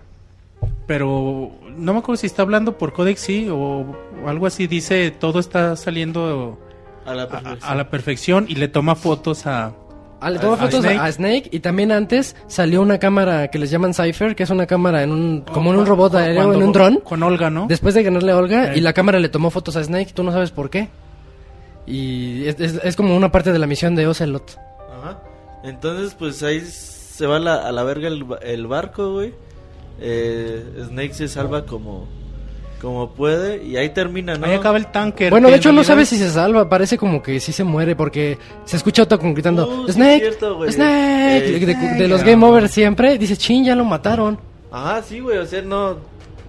pero 0.92 1.50
no 1.74 1.92
me 1.94 2.00
acuerdo 2.00 2.18
si 2.20 2.26
está 2.26 2.42
hablando 2.42 2.76
por 2.76 2.92
Codex 2.92 3.18
sí 3.20 3.48
o, 3.48 3.56
o 3.56 4.28
algo 4.28 4.46
así 4.46 4.66
dice 4.66 5.10
todo 5.10 5.38
está 5.40 5.74
saliendo 5.76 6.58
A 7.06 7.14
la 7.14 7.22
a, 7.22 7.28
perfección. 7.28 7.70
a 7.70 7.74
la 7.74 7.88
perfección 7.88 8.44
y 8.48 8.56
le 8.56 8.68
toma 8.68 8.94
fotos 8.94 9.46
a 9.46 9.72
Ah, 10.20 10.30
le 10.30 10.38
toma 10.38 10.52
A- 10.52 10.56
a 10.56 10.58
fotos 10.58 10.84
a 10.84 10.88
Snake. 10.88 10.98
a 11.00 11.12
Snake 11.12 11.48
y 11.50 11.60
también 11.60 11.90
antes 11.92 12.36
salió 12.46 12.82
una 12.82 12.98
cámara 12.98 13.48
que 13.48 13.58
les 13.58 13.70
llaman 13.70 13.92
Cypher, 13.94 14.36
que 14.36 14.42
es 14.44 14.50
una 14.50 14.66
cámara 14.66 15.02
en 15.02 15.10
un, 15.10 15.40
como 15.40 15.72
en 15.72 15.78
un 15.80 15.86
robot 15.86 16.14
aéreo, 16.14 16.52
en 16.52 16.62
un 16.62 16.72
dron. 16.72 16.96
con 17.00 17.22
Olga, 17.24 17.48
¿no? 17.50 17.66
Después 17.68 17.94
de 17.94 18.02
ganarle 18.04 18.30
a 18.32 18.36
Olga 18.36 18.76
y 18.76 18.80
la 18.82 18.92
cámara 18.92 19.18
le 19.18 19.28
tomó 19.30 19.50
fotos 19.50 19.74
a 19.76 19.82
Snake, 19.82 20.12
tú 20.14 20.22
no 20.22 20.30
sabes 20.30 20.52
por 20.52 20.68
qué. 20.70 20.90
Y 21.86 22.46
es, 22.46 22.60
es- 22.60 22.80
es 22.84 22.94
como 22.96 23.16
una 23.16 23.32
parte 23.32 23.52
de 23.52 23.58
la 23.58 23.66
misión 23.66 23.94
de 23.96 24.06
Ocelot. 24.06 24.58
Ajá. 25.00 25.18
Entonces, 25.64 26.14
pues 26.14 26.40
ahí 26.44 26.60
se 26.60 27.26
va 27.26 27.36
a 27.36 27.40
la, 27.40 27.54
a 27.66 27.72
la 27.72 27.82
verga 27.82 28.06
el, 28.08 28.22
ba- 28.24 28.38
el 28.42 28.66
barco, 28.68 29.12
güey. 29.14 29.34
Eh, 30.00 30.64
Snake 30.88 31.14
se 31.14 31.28
salva 31.28 31.64
como, 31.66 32.06
como 32.80 33.10
puede 33.10 33.64
y 33.64 33.76
ahí 33.76 33.90
termina, 33.90 34.34
¿no? 34.36 34.46
Ahí 34.46 34.54
acaba 34.54 34.76
el 34.78 34.86
tanque. 34.86 35.30
Bueno, 35.30 35.48
de 35.48 35.56
hecho 35.56 35.72
no 35.72 35.84
sabes 35.84 36.08
si 36.08 36.16
se 36.16 36.30
salva, 36.30 36.68
parece 36.68 36.98
como 36.98 37.22
que 37.22 37.38
sí 37.40 37.52
se 37.52 37.62
muere 37.64 37.94
porque 37.94 38.38
se 38.64 38.76
escucha 38.76 39.02
Otto 39.04 39.18
como 39.18 39.32
gritando 39.34 39.66
Uh, 39.68 39.84
sí 39.84 39.90
es 39.90 39.94
Snake, 39.96 40.18
cierto, 40.20 40.56
güey. 40.56 40.72
Snake, 40.72 41.56
Eh, 41.56 41.66
de, 41.66 41.74
de- 42.02 42.08
los 42.08 42.22
ah. 42.22 42.24
Game 42.24 42.44
Over 42.44 42.68
siempre, 42.68 43.16
dice, 43.18 43.36
chin, 43.36 43.64
ya 43.64 43.74
lo 43.76 43.84
mataron. 43.84 44.38
Ajá, 44.70 45.02
sí, 45.02 45.20
güey, 45.20 45.38
o 45.38 45.46
sea, 45.46 45.62
no... 45.62 45.96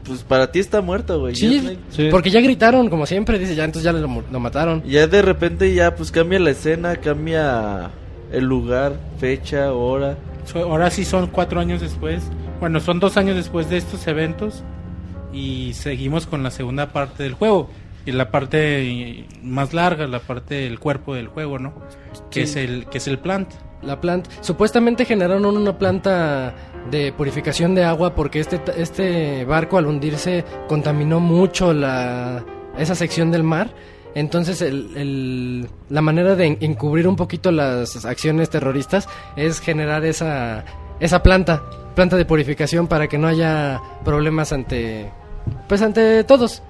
Pues 0.05 0.21
para 0.23 0.51
ti 0.51 0.59
está 0.59 0.81
muerto, 0.81 1.17
güey. 1.21 1.33
Sí, 1.33 1.77
Sí. 1.89 2.09
porque 2.11 2.29
ya 2.29 2.41
gritaron 2.41 2.89
como 2.89 3.05
siempre, 3.05 3.39
dice, 3.39 3.55
ya 3.55 3.63
entonces 3.63 3.85
ya 3.85 3.93
lo, 3.93 4.21
lo 4.29 4.39
mataron. 4.41 4.83
Y 4.85 4.91
Ya 4.93 5.07
de 5.07 5.21
repente 5.21 5.73
ya 5.73 5.95
pues 5.95 6.11
cambia 6.11 6.39
la 6.39 6.49
escena, 6.51 6.97
cambia 6.97 7.89
el 8.29 8.43
lugar, 8.43 8.97
fecha, 9.17 9.71
hora. 9.71 10.17
Ahora 10.55 10.89
sí 10.91 11.05
son 11.05 11.27
cuatro 11.27 11.61
años 11.61 11.79
después. 11.79 12.21
Bueno, 12.63 12.79
son 12.79 13.01
dos 13.01 13.17
años 13.17 13.35
después 13.35 13.69
de 13.69 13.75
estos 13.75 14.07
eventos. 14.07 14.63
Y 15.33 15.73
seguimos 15.73 16.27
con 16.27 16.43
la 16.43 16.49
segunda 16.49 16.93
parte 16.93 17.23
del 17.23 17.33
juego. 17.33 17.69
Y 18.05 18.13
la 18.13 18.31
parte 18.31 18.83
eh, 19.19 19.25
más 19.43 19.73
larga, 19.73 20.07
la 20.07 20.19
parte 20.19 20.55
del 20.55 20.79
cuerpo 20.79 21.13
del 21.13 21.27
juego, 21.27 21.59
¿no? 21.59 21.73
Que, 22.31 22.47
Sí. 22.47 22.59
es, 22.61 22.69
el, 22.69 22.85
que 22.85 22.99
es 22.99 23.07
el 23.09 23.19
plant. 23.19 23.49
La 23.81 23.99
planta, 23.99 24.29
supuestamente 24.39 25.03
generaron 25.03 25.45
una 25.45 25.77
planta 25.77 26.55
de 26.89 27.11
purificación 27.11 27.75
de 27.75 27.83
agua 27.83 28.15
porque 28.15 28.39
este, 28.39 28.61
este 28.77 29.43
barco 29.43 29.77
al 29.77 29.87
hundirse 29.87 30.45
contaminó 30.69 31.19
mucho 31.19 31.73
la, 31.73 32.45
esa 32.77 32.95
sección 32.95 33.29
del 33.29 33.43
mar. 33.43 33.71
Entonces 34.15 34.61
el, 34.61 34.95
el- 34.95 35.67
la 35.89 36.01
manera 36.01 36.35
de 36.37 36.45
en- 36.45 36.57
encubrir 36.61 37.09
un 37.09 37.17
poquito 37.17 37.51
las 37.51 38.05
acciones 38.05 38.49
terroristas 38.49 39.09
es 39.35 39.59
generar 39.59 40.05
esa, 40.05 40.63
esa 40.99 41.21
planta, 41.23 41.63
planta 41.95 42.15
de 42.17 42.25
purificación 42.25 42.87
para 42.87 43.07
que 43.07 43.17
no 43.17 43.27
haya 43.27 43.81
problemas 44.03 44.51
ante, 44.53 45.11
pues 45.67 45.81
ante 45.81 46.23
todos. 46.23 46.61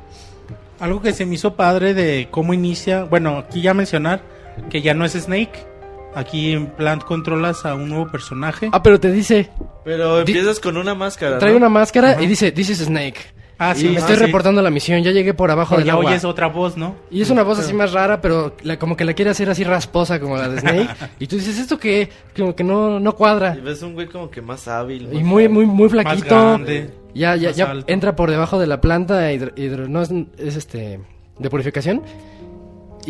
Algo 0.80 1.02
que 1.02 1.14
se 1.14 1.26
me 1.26 1.36
hizo 1.36 1.56
padre 1.56 1.94
de 1.94 2.28
cómo 2.32 2.54
inicia. 2.54 3.04
Bueno, 3.04 3.38
aquí 3.38 3.62
ya 3.62 3.74
mencionar 3.74 4.22
que 4.70 4.82
ya 4.82 4.94
no 4.94 5.06
es 5.06 5.14
Snake. 5.14 5.72
Aquí 6.16 6.52
en 6.52 6.68
Plant 6.68 7.04
controlas 7.04 7.66
a 7.66 7.74
un 7.74 7.90
nuevo 7.90 8.12
personaje. 8.12 8.70
Ah, 8.72 8.84
pero 8.84 9.00
te 9.00 9.12
dice, 9.12 9.50
Pero 9.84 10.24
Di- 10.24 10.32
empiezas 10.34 10.60
con 10.60 10.78
una 10.78 10.94
máscara, 10.94 11.40
trae 11.40 11.52
¿no? 11.54 11.58
una 11.58 11.70
máscara 11.70 12.12
Ajá. 12.12 12.22
y 12.22 12.28
dice, 12.28 12.52
this 12.52 12.70
is 12.70 12.80
Snake. 12.80 13.20
Ah, 13.60 13.74
y 13.76 13.80
sí. 13.80 13.90
me 13.90 13.98
ah, 13.98 14.00
estoy 14.00 14.16
sí. 14.16 14.22
reportando 14.24 14.62
la 14.62 14.70
misión, 14.70 15.02
ya 15.04 15.12
llegué 15.12 15.34
por 15.34 15.50
abajo 15.52 15.76
O 15.76 15.78
del 15.78 15.88
ya 15.88 15.94
agua. 15.94 16.06
oyes 16.10 16.26
otra 16.26 16.48
voz, 16.48 16.76
¿no? 16.76 16.96
Y 17.12 17.22
es 17.22 17.30
una 17.30 17.44
voz 17.44 17.60
así 17.60 17.74
más 17.74 17.94
rara, 17.94 18.20
pero 18.20 18.56
la- 18.64 18.78
como 18.80 18.98
que 18.98 19.06
la 19.06 19.14
quiere 19.14 19.32
hacer 19.32 19.50
así 19.50 19.64
rasposa 19.64 20.20
como 20.20 20.38
la 20.38 20.50
de 20.50 20.60
Snake. 20.60 20.90
y 21.20 21.28
tú 21.28 21.36
dices, 21.38 21.60
¿esto 21.60 21.78
qué? 21.78 22.10
Como 22.36 22.56
que 22.56 22.64
no, 22.64 23.00
no 23.00 23.16
cuadra. 23.16 23.56
Y 23.58 23.62
ves 23.62 23.82
un 23.84 23.94
güey 23.94 24.08
como 24.08 24.30
que 24.30 24.42
más 24.42 24.68
hábil. 24.68 25.04
Y 25.12 25.16
más 25.18 25.24
muy, 25.24 25.44
hábil. 25.44 25.54
muy, 25.56 25.66
muy 25.66 25.84
Más 25.84 25.92
flaquito. 25.92 26.28
grande. 26.36 26.90
Ya, 27.14 27.36
ya, 27.36 27.50
más 27.50 27.58
ya 27.58 27.70
alto. 27.72 27.94
entra 27.94 28.16
por 28.16 28.32
debajo 28.32 28.60
de 28.60 28.66
la 28.68 28.82
planta 28.82 29.32
hidro, 29.32 29.52
hidro- 29.56 29.88
no 29.88 30.02
es, 30.02 30.10
es 30.38 30.56
este 30.56 31.00
de 31.38 31.50
purificación. 31.50 32.02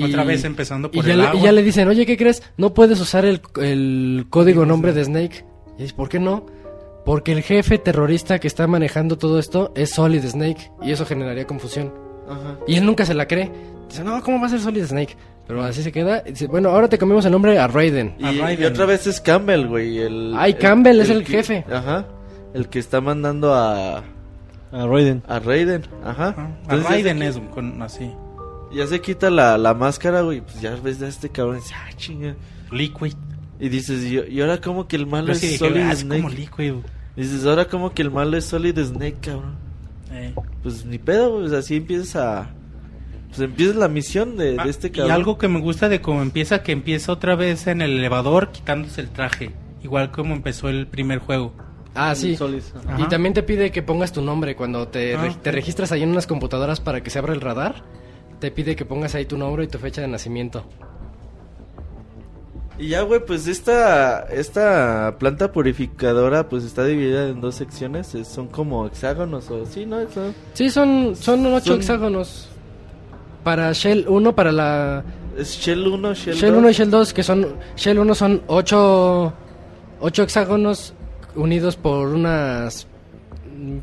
Otra 0.04 0.24
vez 0.24 0.44
empezando 0.44 0.90
y 0.92 0.98
por 0.98 1.06
ya, 1.06 1.14
el 1.14 1.22
agua. 1.22 1.40
y 1.40 1.44
ya 1.44 1.52
le 1.52 1.62
dicen, 1.62 1.88
oye, 1.88 2.06
¿qué 2.06 2.18
crees? 2.18 2.42
No 2.58 2.74
puedes 2.74 3.00
usar 3.00 3.26
el, 3.26 3.42
el 3.62 4.26
código 4.30 4.66
nombre 4.66 4.92
de 4.92 5.06
Snake. 5.06 5.46
Y 5.78 5.84
dices, 5.84 5.94
¿por 5.94 6.10
qué 6.10 6.20
no? 6.20 6.46
Porque 7.06 7.34
el 7.34 7.42
jefe 7.42 7.78
terrorista 7.78 8.40
que 8.40 8.48
está 8.48 8.66
manejando 8.68 9.18
todo 9.18 9.38
esto 9.40 9.72
es 9.76 9.90
Solid 9.92 10.24
Snake. 10.26 10.72
Y 10.82 10.92
eso 10.92 11.06
generaría 11.06 11.46
confusión. 11.46 11.94
Ajá. 12.30 12.58
Y 12.68 12.76
él 12.76 12.86
nunca 12.86 13.06
se 13.06 13.14
la 13.14 13.28
cree. 13.28 13.52
Dice, 13.90 14.04
no, 14.04 14.22
¿cómo 14.24 14.40
va 14.40 14.48
a 14.48 14.50
ser 14.50 14.60
Solid 14.62 14.86
Snake? 14.86 15.18
Pero 15.46 15.62
así 15.64 15.84
se 15.84 15.92
queda. 15.92 16.24
Y 16.26 16.32
dice, 16.32 16.48
bueno, 16.48 16.70
ahora 16.70 16.88
te 16.88 16.98
cambiamos 16.98 17.26
el 17.26 17.34
nombre 17.34 17.60
a 17.60 17.68
Raiden. 17.68 18.16
Y, 18.20 18.24
A 18.26 18.32
y 18.32 18.40
Raiden. 18.40 18.72
otra 18.72 18.86
vez 18.86 19.06
es 19.08 19.20
Campbell, 19.20 19.68
güey. 19.68 20.00
El, 20.00 20.34
Ay, 20.38 20.54
Campbell 20.54 21.02
es 21.02 21.10
el 21.10 21.26
que- 21.26 21.34
jefe. 21.34 21.66
Ajá. 21.70 22.08
El 22.54 22.70
que 22.70 22.80
está 22.80 23.02
mandando 23.02 23.54
a, 23.54 23.98
A 24.72 24.88
Raiden. 24.88 25.22
a 25.28 25.40
Raiden. 25.40 25.84
Ajá. 26.06 26.30
A 26.38 26.50
Entonces 26.64 26.90
Raiden 26.90 27.22
es 27.24 27.38
con 27.54 27.82
así. 27.82 28.10
Ya 28.74 28.88
se 28.88 29.02
quita 29.02 29.30
la, 29.30 29.58
la 29.58 29.74
máscara, 29.74 30.22
güey. 30.22 30.40
Pues 30.40 30.62
ya 30.62 30.76
ves 30.82 31.02
a 31.02 31.08
este 31.10 31.28
cabrón 31.30 31.58
y 31.58 31.60
dices, 31.60 31.76
ah, 31.76 31.90
chinga. 31.98 32.36
Liquid. 32.72 33.14
Y 33.60 33.70
dices, 33.70 34.04
y, 34.04 34.20
y 34.34 34.42
ahora 34.42 34.60
como 34.62 34.88
que 34.88 34.96
el 34.96 35.06
malo 35.08 35.28
Yo 35.28 35.34
es 35.34 35.40
sí 35.40 35.48
dije, 35.48 35.58
Solid 35.60 35.82
ah, 35.82 35.92
es 35.92 36.00
Snake. 36.00 36.22
como 36.22 36.34
Liquid. 36.34 36.74
Dices, 37.16 37.46
ahora 37.46 37.66
como 37.66 37.92
que 37.94 38.02
el 38.02 38.12
malo 38.12 38.38
es 38.38 38.46
Solid 38.46 38.78
Snake, 38.80 39.18
cabrón. 39.22 39.56
Eh. 40.12 40.34
Pues 40.64 40.86
ni 40.86 40.98
pedo, 40.98 41.40
pues 41.40 41.52
así 41.54 41.76
empiezas 41.78 42.16
a... 42.16 42.50
Pues 43.30 43.40
empiezas 43.42 43.76
la 43.76 43.88
misión 43.88 44.38
de, 44.38 44.54
de 44.54 44.60
Ah, 44.60 44.66
este 44.68 44.88
y 44.88 44.92
cabrón. 44.92 45.12
algo 45.12 45.38
que 45.38 45.48
me 45.48 45.60
gusta 45.60 45.90
de 45.90 46.02
cómo 46.02 46.22
empieza, 46.22 46.62
que 46.64 46.72
empieza 46.72 47.12
otra 47.12 47.36
vez 47.36 47.66
en 47.68 47.82
el 47.82 47.98
elevador 47.98 48.52
quitándose 48.52 49.02
el 49.02 49.10
traje. 49.10 49.52
Igual 49.84 50.12
como 50.12 50.34
empezó 50.36 50.70
el 50.70 50.86
primer 50.88 51.20
juego. 51.20 51.54
Ah, 51.96 52.16
sí. 52.16 52.38
Y 52.98 53.04
también 53.08 53.34
te 53.36 53.44
pide 53.44 53.72
que 53.72 53.84
pongas 53.84 54.12
tu 54.12 54.22
nombre 54.22 54.56
cuando 54.56 54.88
te, 54.88 55.16
Ah, 55.16 55.22
re- 55.24 55.36
te 55.42 55.52
registras 55.52 55.92
ahí 55.92 56.02
en 56.04 56.10
unas 56.10 56.26
computadoras 56.28 56.80
para 56.80 57.02
que 57.04 57.10
se 57.12 57.20
abra 57.20 57.34
el 57.34 57.42
radar. 57.42 57.84
Te 58.40 58.50
pide 58.52 58.76
que 58.76 58.86
pongas 58.86 59.14
ahí 59.16 59.26
tu 59.26 59.38
nombre 59.38 59.64
y 59.64 59.68
tu 59.68 59.78
fecha 59.78 60.02
de 60.02 60.08
nacimiento. 60.08 60.66
Y 62.80 62.88
ya, 62.90 63.02
güey, 63.04 63.24
pues 63.26 63.48
esta, 63.48 64.22
esta 64.32 65.16
planta 65.20 65.52
purificadora 65.52 66.50
pues 66.50 66.64
está 66.64 66.84
dividida 66.86 67.28
en 67.30 67.40
dos 67.42 67.56
secciones. 67.56 68.16
es- 68.16 68.28
son 68.28 68.48
como 68.48 68.88
hexágonos 68.88 69.50
o... 69.52 69.66
Sí, 69.66 69.86
¿no? 69.86 70.00
Eso- 70.00 70.34
Sí, 70.54 70.70
son, 70.70 71.16
son 71.16 71.46
ocho 71.54 71.66
Son- 71.68 71.78
hexágonos. 71.78 72.50
Para 73.44 73.72
Shell 73.74 74.06
1, 74.08 74.36
para 74.36 74.52
la 74.52 75.04
Es 75.38 75.58
Shell 75.60 75.86
1, 75.88 76.14
Shell, 76.14 76.36
Shell 76.36 76.52
2. 76.54 76.60
1 76.60 76.70
y 76.70 76.74
Shell 76.74 76.90
2, 76.92 77.14
que 77.14 77.24
son... 77.24 77.48
Shell 77.76 78.00
1 78.00 78.16
son 78.16 78.42
ocho, 78.48 79.34
ocho 80.00 80.24
hexágonos 80.24 80.94
unidos 81.36 81.76
por 81.76 82.08
unas... 82.08 82.88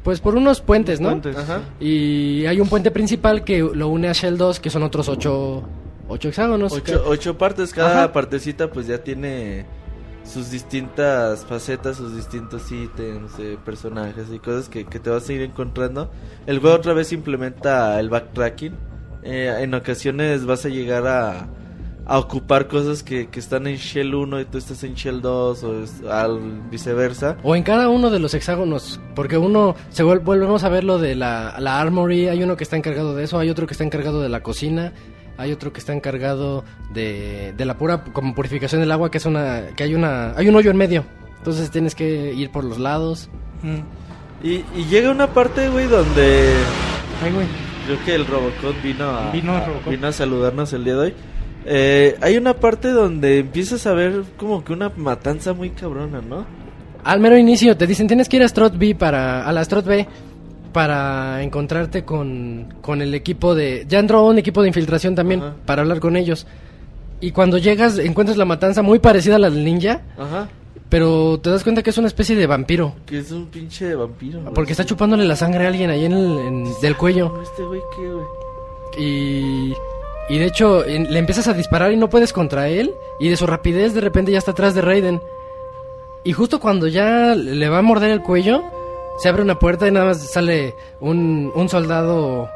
Pues 0.02 0.20
por 0.20 0.34
unos 0.34 0.60
puentes, 0.60 1.00
¿no? 1.00 1.10
Puentes. 1.10 1.36
Ajá. 1.36 1.60
Y 1.78 2.44
hay 2.46 2.60
un 2.60 2.68
puente 2.68 2.90
principal 2.90 3.44
que 3.44 3.60
lo 3.60 3.88
une 3.88 4.08
a 4.08 4.12
Shell 4.12 4.36
2, 4.36 4.60
que 4.60 4.68
son 4.70 4.82
otros 4.82 5.08
ocho, 5.08 5.62
ocho 6.10 6.28
hexágonos. 6.28 6.72
Ocho, 6.72 7.02
ocho 7.06 7.38
partes, 7.38 7.72
cada 7.72 8.04
Ajá. 8.04 8.12
partecita 8.12 8.70
pues 8.70 8.86
ya 8.86 8.98
tiene 9.02 9.64
sus 10.24 10.50
distintas 10.50 11.44
facetas, 11.46 11.96
sus 11.96 12.14
distintos 12.14 12.70
ítems, 12.70 13.32
eh, 13.38 13.56
personajes 13.64 14.26
y 14.32 14.38
cosas 14.38 14.68
que, 14.68 14.84
que 14.84 15.00
te 15.00 15.10
vas 15.10 15.28
a 15.28 15.32
ir 15.32 15.40
encontrando. 15.42 16.10
El 16.46 16.58
juego 16.60 16.76
otra 16.76 16.92
vez 16.92 17.12
implementa 17.12 17.98
el 17.98 18.10
backtracking. 18.10 18.74
Eh, 19.22 19.54
en 19.60 19.74
ocasiones 19.74 20.46
vas 20.46 20.64
a 20.64 20.68
llegar 20.68 21.06
a, 21.06 21.48
a 22.06 22.18
ocupar 22.18 22.68
cosas 22.68 23.02
que, 23.02 23.28
que 23.28 23.40
están 23.40 23.66
en 23.66 23.76
Shell 23.76 24.14
1 24.14 24.40
y 24.40 24.44
tú 24.44 24.58
estás 24.58 24.82
en 24.84 24.94
Shell 24.94 25.20
2 25.20 25.62
o 25.64 25.82
es- 25.82 26.02
al 26.08 26.38
viceversa. 26.70 27.36
O 27.42 27.56
en 27.56 27.62
cada 27.62 27.88
uno 27.88 28.10
de 28.10 28.18
los 28.18 28.32
hexágonos, 28.34 29.00
porque 29.14 29.36
uno, 29.36 29.74
se 29.90 30.04
vuel- 30.04 30.22
volvemos 30.22 30.64
a 30.64 30.68
ver 30.68 30.84
lo 30.84 30.98
de 30.98 31.14
la, 31.16 31.56
la 31.58 31.80
armory, 31.80 32.28
hay 32.28 32.42
uno 32.42 32.56
que 32.56 32.64
está 32.64 32.76
encargado 32.76 33.14
de 33.16 33.24
eso, 33.24 33.38
hay 33.38 33.50
otro 33.50 33.66
que 33.66 33.72
está 33.72 33.84
encargado 33.84 34.22
de 34.22 34.28
la 34.28 34.42
cocina, 34.42 34.92
hay 35.40 35.52
otro 35.52 35.72
que 35.72 35.80
está 35.80 35.92
encargado 35.92 36.64
de, 36.92 37.52
de 37.56 37.64
la 37.64 37.76
pura 37.78 38.04
como 38.04 38.34
purificación 38.34 38.80
del 38.80 38.92
agua, 38.92 39.10
que 39.10 39.18
es 39.18 39.26
una, 39.26 39.68
que 39.76 39.82
hay 39.84 39.94
una, 39.94 40.32
hay 40.36 40.48
un 40.48 40.54
hoyo 40.56 40.70
en 40.70 40.76
medio, 40.76 41.04
entonces 41.38 41.70
tienes 41.70 41.94
que 41.94 42.32
ir 42.34 42.50
por 42.50 42.64
los 42.64 42.78
lados. 42.78 43.28
Mm. 43.62 44.46
Y, 44.46 44.64
y 44.76 44.84
llega 44.88 45.10
una 45.10 45.26
parte, 45.28 45.68
güey, 45.68 45.86
donde 45.86 46.52
Ay, 47.22 47.32
güey. 47.32 47.46
creo 47.86 48.04
que 48.04 48.14
el 48.14 48.26
Robocop 48.26 48.82
vino 48.82 49.04
a, 49.10 49.30
Vino 49.32 49.52
a- 49.56 49.66
Robocop. 49.66 49.90
vino 49.90 50.06
a 50.06 50.12
saludarnos 50.12 50.72
el 50.72 50.84
día 50.84 50.94
de 50.94 51.00
hoy. 51.00 51.14
Eh, 51.66 52.16
hay 52.22 52.38
una 52.38 52.54
parte 52.54 52.88
donde 52.88 53.40
empiezas 53.40 53.86
a 53.86 53.92
ver 53.92 54.22
como 54.38 54.64
que 54.64 54.72
una 54.72 54.90
matanza 54.96 55.52
muy 55.52 55.70
cabrona, 55.70 56.20
¿no? 56.22 56.46
Al 57.04 57.20
mero 57.20 57.36
inicio 57.36 57.76
te 57.76 57.86
dicen 57.86 58.06
tienes 58.06 58.28
que 58.28 58.36
ir 58.36 58.42
a 58.42 58.46
Strot 58.48 58.78
B 58.78 58.94
para, 58.94 59.46
a 59.46 59.52
la 59.52 59.60
Strot 59.62 59.84
B 59.86 60.06
para 60.72 61.42
encontrarte 61.42 62.04
con, 62.04 62.74
con 62.80 63.02
el 63.02 63.14
equipo 63.14 63.54
de, 63.54 63.84
ya 63.88 63.98
entró 63.98 64.24
un 64.26 64.38
equipo 64.38 64.62
de 64.62 64.68
infiltración 64.68 65.14
también 65.14 65.40
Ajá. 65.42 65.54
para 65.66 65.82
hablar 65.82 66.00
con 66.00 66.16
ellos. 66.16 66.46
Y 67.20 67.32
cuando 67.32 67.58
llegas 67.58 67.98
encuentras 67.98 68.38
la 68.38 68.44
matanza 68.46 68.82
muy 68.82 68.98
parecida 68.98 69.36
a 69.36 69.38
la 69.38 69.50
del 69.50 69.64
ninja. 69.64 70.02
Ajá. 70.18 70.48
Pero 70.88 71.38
te 71.40 71.50
das 71.50 71.62
cuenta 71.62 71.82
que 71.84 71.90
es 71.90 71.98
una 71.98 72.08
especie 72.08 72.34
de 72.34 72.46
vampiro. 72.48 72.94
Que 73.06 73.18
es 73.18 73.30
un 73.30 73.46
pinche 73.46 73.94
vampiro. 73.94 74.40
güey. 74.40 74.54
Porque 74.54 74.72
está 74.72 74.84
chupándole 74.84 75.24
la 75.24 75.36
sangre 75.36 75.64
a 75.64 75.68
alguien 75.68 75.88
ahí 75.90 76.04
en 76.04 76.12
el 76.12 76.38
en- 76.38 76.64
del 76.82 76.96
cuello. 76.96 77.40
Este 77.42 77.62
güey, 77.62 77.80
¿qué, 77.96 78.08
güey? 78.08 78.24
Y, 78.98 79.72
y 80.28 80.38
de 80.38 80.46
hecho 80.46 80.84
en- 80.84 81.12
le 81.12 81.18
empiezas 81.18 81.46
a 81.48 81.52
disparar 81.54 81.92
y 81.92 81.96
no 81.96 82.10
puedes 82.10 82.32
contra 82.32 82.68
él. 82.68 82.92
Y 83.20 83.28
de 83.28 83.36
su 83.36 83.46
rapidez 83.46 83.94
de 83.94 84.00
repente 84.00 84.32
ya 84.32 84.38
está 84.38 84.50
atrás 84.50 84.74
de 84.74 84.80
Raiden. 84.80 85.20
Y 86.24 86.32
justo 86.32 86.58
cuando 86.60 86.86
ya 86.88 87.34
le 87.36 87.68
va 87.68 87.78
a 87.78 87.82
morder 87.82 88.10
el 88.10 88.20
cuello, 88.22 88.62
se 89.18 89.28
abre 89.28 89.42
una 89.42 89.58
puerta 89.58 89.86
y 89.86 89.90
nada 89.90 90.06
más 90.06 90.18
sale 90.18 90.74
un, 91.00 91.50
un 91.54 91.68
soldado 91.68 92.48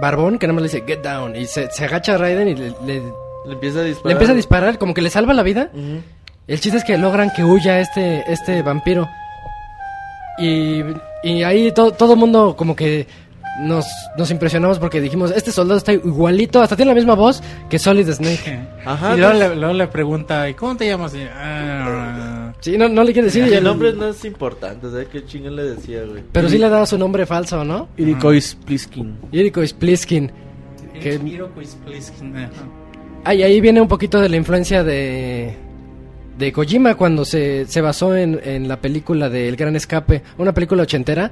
barbón 0.00 0.38
que 0.38 0.46
nada 0.46 0.54
más 0.54 0.62
le 0.62 0.68
dice 0.68 0.84
get 0.86 1.02
down. 1.02 1.36
Y 1.36 1.46
se, 1.46 1.70
se 1.70 1.84
agacha 1.84 2.14
a 2.14 2.18
Raiden 2.18 2.48
y 2.48 2.54
le, 2.54 2.70
le- 2.84 3.02
Le 3.46 3.52
empieza 3.52 3.80
a 3.80 3.82
disparar. 3.82 4.06
le 4.06 4.12
empieza 4.12 4.32
a 4.32 4.36
disparar, 4.36 4.78
como 4.78 4.94
que 4.94 5.02
le 5.02 5.10
salva 5.10 5.32
la 5.34 5.42
vida. 5.42 5.70
Ujú. 5.72 6.02
El 6.48 6.60
chiste 6.60 6.78
es 6.78 6.84
que 6.84 6.98
logran 6.98 7.30
que 7.30 7.44
huya 7.44 7.78
este, 7.80 8.24
este 8.32 8.62
vampiro. 8.62 9.08
Y, 10.38 10.82
y 11.22 11.42
ahí 11.42 11.70
to- 11.72 11.92
todo 11.92 12.14
el 12.14 12.18
mundo 12.18 12.56
como 12.56 12.74
que 12.74 13.06
nos, 13.60 13.84
nos 14.16 14.30
impresionamos 14.30 14.78
porque 14.78 15.00
dijimos, 15.00 15.30
este 15.32 15.52
soldado 15.52 15.76
está 15.78 15.92
igualito, 15.92 16.62
hasta 16.62 16.76
tiene 16.76 16.90
la 16.92 16.94
misma 16.94 17.14
voz 17.14 17.42
que 17.68 17.78
Solid 17.78 18.08
Snake. 18.10 18.58
Ajá. 18.86 19.14
y 19.14 19.18
luego 19.18 19.32
entonces- 19.34 19.50
le, 19.50 19.56
luego 19.56 19.74
le 19.74 19.86
pregunta, 19.88 20.48
¿y 20.48 20.54
cómo 20.54 20.76
te 20.76 20.86
llamas? 20.86 21.14
Y, 21.14 21.22
"Ah". 21.32 22.39
Sí, 22.60 22.76
no, 22.76 22.88
no 22.88 23.02
le 23.04 23.12
quiere 23.12 23.26
decir. 23.26 23.44
el 23.44 23.52
el- 23.54 23.64
nombre 23.64 23.92
no 23.92 24.08
es 24.08 24.24
importante, 24.24 24.90
¿sabes 24.90 25.08
qué 25.08 25.24
chingón 25.24 25.56
le 25.56 25.62
decía, 25.64 26.02
güey? 26.04 26.22
Pero 26.32 26.48
sí 26.48 26.58
le 26.58 26.68
daba 26.68 26.84
su 26.86 26.98
nombre 26.98 27.24
falso, 27.26 27.64
¿no? 27.64 27.88
Irikois 29.32 29.72
Pliskin. 29.72 30.30
Que- 31.00 31.14
Iroquois 31.24 31.76
Pliskin, 31.86 32.36
ajá. 32.36 32.50
Ahí, 33.24 33.42
ahí 33.42 33.60
viene 33.60 33.80
un 33.80 33.88
poquito 33.88 34.20
de 34.20 34.28
la 34.28 34.36
influencia 34.36 34.82
de, 34.84 35.54
de 36.38 36.52
Kojima 36.52 36.94
cuando 36.96 37.24
se, 37.24 37.66
se 37.66 37.80
basó 37.80 38.14
en, 38.16 38.40
en 38.44 38.68
la 38.68 38.78
película 38.80 39.28
de 39.30 39.48
El 39.48 39.56
Gran 39.56 39.76
Escape, 39.76 40.22
una 40.38 40.52
película 40.52 40.82
ochentera 40.82 41.30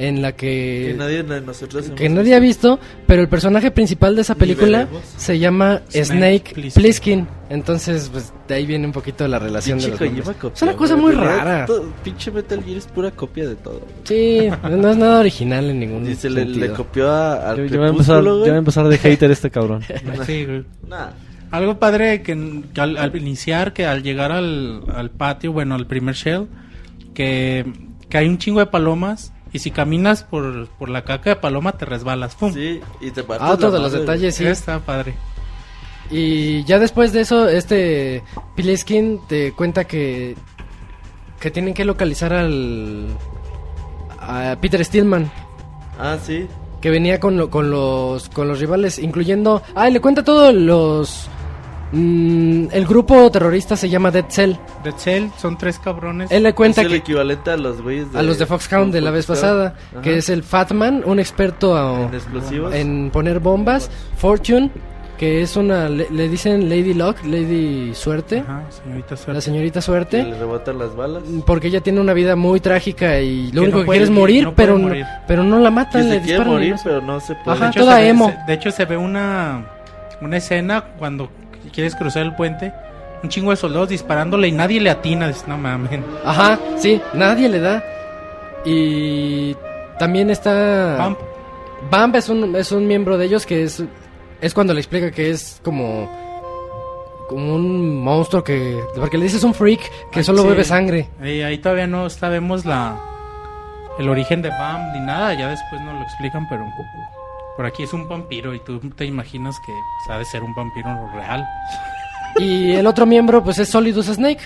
en 0.00 0.22
la 0.22 0.32
Que 0.32 0.94
nadie 0.96 1.24
de 1.24 1.40
nosotros 1.40 1.90
que 1.96 2.08
nadie 2.08 2.34
ha 2.36 2.38
visto, 2.38 2.78
pero 3.06 3.20
el 3.20 3.28
personaje 3.28 3.70
principal 3.72 4.14
de 4.14 4.22
esa 4.22 4.36
película 4.36 4.84
veremos. 4.84 5.02
se 5.16 5.38
llama 5.40 5.82
Snake 5.90 6.04
Snake 6.04 6.50
Plissken. 6.54 6.82
Plissken. 6.82 7.28
Entonces, 7.50 8.08
pues 8.12 8.32
de 8.46 8.54
ahí 8.54 8.64
viene 8.66 8.86
un 8.86 8.92
poquito 8.92 9.26
la 9.26 9.38
relación 9.38 9.78
de 9.78 9.86
Pinche 9.88 9.90
los 9.90 9.98
Kojima 9.98 10.16
nombres. 10.18 10.36
copia, 10.40 10.54
Es 10.56 10.62
una 10.62 10.72
cosa 10.76 10.96
muy 10.96 11.12
rara. 11.12 11.66
todo- 11.66 11.92
pinche 12.04 12.30
Metal 12.30 12.62
Gear 12.62 12.76
es 12.78 12.86
pura 12.86 13.10
copia 13.10 13.48
de 13.48 13.56
todo. 13.56 13.82
Sí, 14.04 14.48
no 14.70 14.90
es 14.90 14.96
nada 14.96 15.18
original 15.20 15.68
en 15.70 15.80
ningún 15.80 16.08
Y 16.08 16.14
se 16.14 16.30
le, 16.30 16.44
le 16.44 16.52
sentido. 16.52 16.74
copió 16.76 17.10
a, 17.10 17.50
al 17.50 17.56
Ya, 17.68 17.74
ya 17.74 17.80
va 17.80 17.86
a 17.86 17.90
empezar, 17.90 18.22
ya 18.24 18.30
va 18.30 18.54
a 18.54 18.58
empezar 18.58 18.86
de 18.88 18.98
hater 18.98 19.30
este 19.30 19.50
cabrón. 19.50 19.82
Sí, 20.26 20.44
güey. 20.44 20.64
Nah. 20.86 21.08
Algo 21.50 21.78
padre 21.78 22.22
que, 22.22 22.62
que 22.74 22.80
al, 22.80 22.98
al 22.98 23.16
iniciar, 23.16 23.72
que 23.72 23.86
al 23.86 24.02
llegar 24.02 24.30
al, 24.30 24.82
al 24.94 25.10
patio, 25.10 25.50
bueno, 25.52 25.74
al 25.74 25.86
primer 25.86 26.14
shell, 26.14 26.46
que, 27.14 27.64
que 28.08 28.18
hay 28.18 28.28
un 28.28 28.38
chingo 28.38 28.60
de 28.60 28.66
palomas 28.66 29.32
y 29.52 29.58
si 29.60 29.70
caminas 29.70 30.24
por, 30.24 30.68
por 30.68 30.88
la 30.88 31.04
caca 31.04 31.30
de 31.30 31.36
paloma 31.36 31.72
te 31.72 31.84
resbalas. 31.84 32.34
¡Pum! 32.34 32.52
Sí, 32.52 32.80
y 33.00 33.10
te 33.10 33.22
partes 33.22 33.46
Ah, 33.48 33.52
otro 33.52 33.70
de 33.70 33.78
los 33.80 33.92
detalles, 33.92 34.34
sí. 34.34 34.44
Está 34.46 34.80
padre. 34.80 35.14
Y 36.10 36.64
ya 36.64 36.78
después 36.78 37.12
de 37.12 37.20
eso, 37.20 37.48
este 37.48 38.22
Piliskin 38.56 39.20
te 39.28 39.52
cuenta 39.52 39.84
que 39.84 40.36
que 41.40 41.50
tienen 41.50 41.74
que 41.74 41.84
localizar 41.84 42.32
al 42.32 43.06
a 44.20 44.56
Peter 44.60 44.84
Stillman. 44.84 45.30
Ah, 45.98 46.16
sí. 46.22 46.46
que 46.80 46.90
venía 46.90 47.18
con, 47.18 47.36
lo- 47.36 47.50
con 47.50 47.70
los 47.70 48.28
con 48.28 48.46
los 48.48 48.60
rivales, 48.60 48.98
incluyendo, 49.00 49.62
ah, 49.74 49.88
y 49.88 49.92
le 49.92 50.00
cuenta 50.00 50.22
todos 50.24 50.54
los 50.54 51.28
Mm, 51.92 52.66
el 52.72 52.86
grupo 52.86 53.30
terrorista 53.30 53.76
se 53.76 53.88
llama 53.88 54.10
Dead 54.10 54.26
Cell. 54.28 54.52
Dead 54.84 54.94
Cell 54.96 55.28
son 55.38 55.56
tres 55.56 55.78
cabrones. 55.78 56.30
Él 56.30 56.42
le 56.42 56.54
cuenta 56.54 56.82
es 56.82 56.86
el 56.86 56.92
que 56.92 56.98
equivalente 56.98 57.50
a 57.50 57.56
los 57.56 57.80
güeyes 57.82 58.12
de... 58.12 58.18
a 58.18 58.22
los 58.22 58.38
de 58.38 58.46
Foxhound 58.46 58.92
de 58.92 59.00
la 59.00 59.10
vez 59.10 59.26
pasada, 59.26 59.74
Ajá. 59.92 60.02
que 60.02 60.18
es 60.18 60.28
el 60.28 60.42
Fatman, 60.42 61.02
un 61.06 61.18
experto 61.18 61.76
a- 61.76 62.02
En 62.08 62.14
explosivos. 62.14 62.74
en 62.74 63.10
poner 63.10 63.40
bombas, 63.40 63.90
Fortune, 64.18 64.70
que 65.16 65.40
es 65.42 65.56
una, 65.56 65.88
le, 65.88 66.08
le 66.10 66.28
dicen 66.28 66.68
Lady 66.68 66.92
Luck, 66.94 67.16
Lady 67.24 67.92
Suerte, 67.94 68.40
Ajá, 68.40 68.62
señorita 68.70 69.10
la 69.12 69.16
Suerte. 69.16 69.40
señorita 69.40 69.78
Que 69.80 69.82
Suerte, 69.82 70.22
le 70.24 70.38
rebotan 70.38 70.78
las 70.78 70.94
balas. 70.94 71.22
porque 71.46 71.68
ella 71.68 71.80
tiene 71.80 72.00
una 72.00 72.12
vida 72.12 72.36
muy 72.36 72.60
trágica 72.60 73.18
y 73.18 73.46
lo 73.50 73.52
Que 73.52 73.58
único 73.60 73.78
no 73.78 73.82
que 73.82 73.86
puede- 73.86 73.98
quiere 73.98 74.04
es 74.04 74.10
que 74.10 74.14
morir, 74.20 74.44
no 74.44 74.54
pero, 74.54 74.78
no, 74.78 74.88
morir. 74.88 75.06
pero 75.26 75.42
no 75.42 75.58
la 75.58 75.70
Que 75.70 75.74
matan, 75.74 76.02
le 76.08 76.14
se 76.16 76.20
quiere 76.20 76.26
disparan. 76.34 76.52
morir, 76.52 76.72
no 76.74 76.80
pero 76.84 77.00
no 77.00 77.18
se 77.20 77.34
puede. 77.34 77.56
Ajá. 77.56 77.64
De 77.64 77.70
hecho, 77.70 77.80
toda 77.80 77.96
se 77.96 78.02
ve- 78.02 78.08
emo. 78.10 78.28
se- 78.30 78.36
de 78.46 78.52
hecho, 78.54 78.70
se 78.70 78.84
ve 78.84 78.96
una, 78.96 79.66
una 80.20 80.36
escena 80.36 80.84
cuando 80.98 81.30
quieres 81.70 81.94
cruzar 81.94 82.22
el 82.22 82.34
puente. 82.34 82.72
Un 83.22 83.28
chingo 83.28 83.50
de 83.50 83.56
soldados 83.56 83.88
disparándole 83.88 84.48
y 84.48 84.52
nadie 84.52 84.80
le 84.80 84.90
atina. 84.90 85.28
Dices, 85.28 85.46
no 85.48 85.58
mames. 85.58 86.00
Ajá, 86.24 86.58
sí, 86.76 87.00
nadie 87.14 87.48
le 87.48 87.60
da. 87.60 87.82
Y 88.64 89.54
también 89.98 90.30
está... 90.30 90.96
Bump. 91.02 91.18
Bump 91.90 92.14
es 92.16 92.28
un, 92.28 92.54
es 92.56 92.72
un 92.72 92.86
miembro 92.86 93.16
de 93.18 93.26
ellos 93.26 93.46
que 93.46 93.62
es, 93.64 93.82
es 94.40 94.54
cuando 94.54 94.74
le 94.74 94.80
explica 94.80 95.10
que 95.10 95.30
es 95.30 95.60
como, 95.64 96.10
como 97.28 97.54
un 97.54 98.02
monstruo 98.02 98.42
que... 98.44 98.78
Porque 98.96 99.16
le 99.18 99.24
dices 99.24 99.44
un 99.44 99.54
freak 99.54 99.80
que 100.10 100.20
Ah, 100.20 100.24
solo 100.24 100.42
sí. 100.42 100.48
bebe 100.48 100.64
sangre. 100.64 101.08
Ahí, 101.20 101.42
ahí 101.42 101.58
todavía 101.58 101.86
no 101.86 102.08
sabemos 102.10 102.64
la 102.64 102.96
el 103.98 104.08
origen 104.08 104.42
de 104.42 104.48
Bam 104.50 104.92
ni 104.92 105.00
nada. 105.00 105.34
Ya 105.34 105.48
después 105.48 105.80
nos 105.82 105.94
lo 105.94 106.02
explican, 106.02 106.48
pero 106.48 106.64
por 107.58 107.66
aquí 107.66 107.82
es 107.82 107.92
un 107.92 108.08
vampiro 108.08 108.54
y 108.54 108.60
tú 108.60 108.78
te 108.94 109.04
imaginas 109.04 109.56
que 109.66 109.72
pues, 109.72 110.14
ha 110.14 110.18
de 110.20 110.24
ser 110.24 110.44
un 110.44 110.54
vampiro 110.54 110.88
real. 111.12 111.44
Y 112.38 112.70
el 112.70 112.86
otro 112.86 113.04
miembro 113.04 113.42
pues 113.42 113.58
es 113.58 113.68
Solidus 113.68 114.06
Snake. 114.06 114.40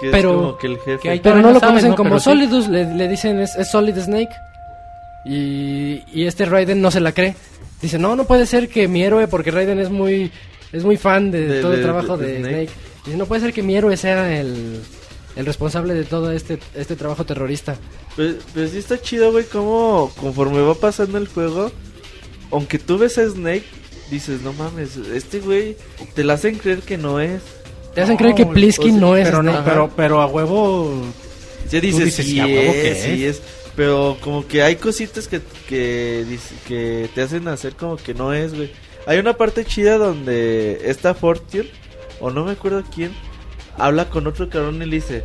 Que 0.00 0.06
es 0.06 0.12
pero- 0.12 0.34
como 0.36 0.56
que 0.56 0.66
el 0.68 0.78
jefe. 0.78 0.98
que 1.00 1.10
hay- 1.10 1.18
Pero 1.20 1.42
no 1.42 1.50
lo 1.50 1.60
conocen 1.60 1.90
¿no? 1.90 1.96
como 1.96 2.10
Pero 2.10 2.20
sí. 2.20 2.24
Solidus, 2.26 2.68
le, 2.68 2.84
le 2.94 3.08
dicen 3.08 3.40
es, 3.40 3.56
es 3.56 3.68
Solid 3.68 3.96
Snake. 3.98 4.30
Y, 5.24 6.02
y 6.12 6.26
este 6.26 6.44
Raiden 6.44 6.80
no 6.80 6.90
se 6.90 7.00
la 7.00 7.12
cree. 7.12 7.34
Dice, 7.82 7.98
no, 7.98 8.14
no 8.16 8.24
puede 8.24 8.46
ser 8.46 8.68
que 8.68 8.86
mi 8.88 9.02
héroe, 9.02 9.26
porque 9.28 9.50
Raiden 9.50 9.78
es 9.80 9.90
muy, 9.90 10.30
es 10.72 10.84
muy 10.84 10.96
fan 10.96 11.30
de, 11.30 11.46
De- 11.48 11.60
todo 11.62 11.72
el 11.72 11.78
de- 11.78 11.84
trabajo 11.84 12.16
de 12.16 12.26
de, 12.26 12.38
Snake. 12.38 12.54
Snake. 12.54 12.70
Dice, 13.06 13.16
no 13.16 13.26
puede 13.26 13.40
ser 13.42 13.52
que 13.52 13.62
mi 13.62 13.76
héroe 13.76 13.96
sea 13.96 14.38
el, 14.38 14.80
el 15.36 15.46
responsable 15.46 15.94
de 15.94 16.04
todo 16.04 16.30
este, 16.32 16.58
este 16.74 16.96
trabajo 16.96 17.24
terrorista. 17.24 17.76
Pues, 18.16 18.36
pues 18.54 18.70
sí 18.70 18.78
está 18.78 19.00
chido, 19.00 19.32
güey, 19.32 19.44
como 19.46 20.10
conforme 20.20 20.60
va 20.60 20.74
pasando 20.74 21.18
el 21.18 21.26
juego, 21.28 21.72
aunque 22.54 22.78
tú 22.78 22.98
ves 22.98 23.18
a 23.18 23.28
Snake, 23.28 23.64
dices, 24.10 24.42
no 24.42 24.52
mames, 24.52 24.96
este 24.96 25.40
güey 25.40 25.76
te 26.14 26.22
la 26.22 26.34
hacen 26.34 26.56
creer 26.56 26.80
que 26.82 26.96
no 26.96 27.18
es. 27.18 27.42
Te 27.94 28.00
hacen 28.00 28.16
creer 28.16 28.36
que 28.36 28.44
No, 28.44 28.52
Pliskin 28.52 28.90
o 28.90 28.92
sea, 28.92 29.00
no 29.00 29.16
es 29.16 29.28
pero, 29.28 29.42
no, 29.42 29.64
pero, 29.64 29.90
pero 29.96 30.20
a 30.20 30.26
huevo. 30.26 31.02
Ya 31.70 31.80
dices, 31.80 32.04
dices, 32.04 32.24
sí, 32.26 32.32
"Sí, 32.32 32.40
a 32.40 32.46
huevo 32.46 32.72
es, 32.72 32.82
que 32.82 32.94
sí 32.94 33.24
es". 33.24 33.36
es. 33.36 33.42
Pero 33.74 34.16
como 34.20 34.46
que 34.46 34.62
hay 34.62 34.76
cositas 34.76 35.26
que, 35.26 35.40
que, 35.68 36.24
que 36.68 37.08
te 37.12 37.22
hacen 37.22 37.48
hacer 37.48 37.74
como 37.74 37.96
que 37.96 38.14
no 38.14 38.32
es, 38.32 38.54
güey. 38.54 38.70
Hay 39.06 39.18
una 39.18 39.36
parte 39.36 39.64
chida 39.64 39.98
donde 39.98 40.80
esta 40.84 41.12
Fortune, 41.14 41.68
o 42.20 42.30
no 42.30 42.44
me 42.44 42.52
acuerdo 42.52 42.84
quién, 42.94 43.12
habla 43.76 44.08
con 44.08 44.28
otro 44.28 44.48
cabrón 44.48 44.80
y 44.80 44.86
le 44.86 44.96
dice, 44.96 45.24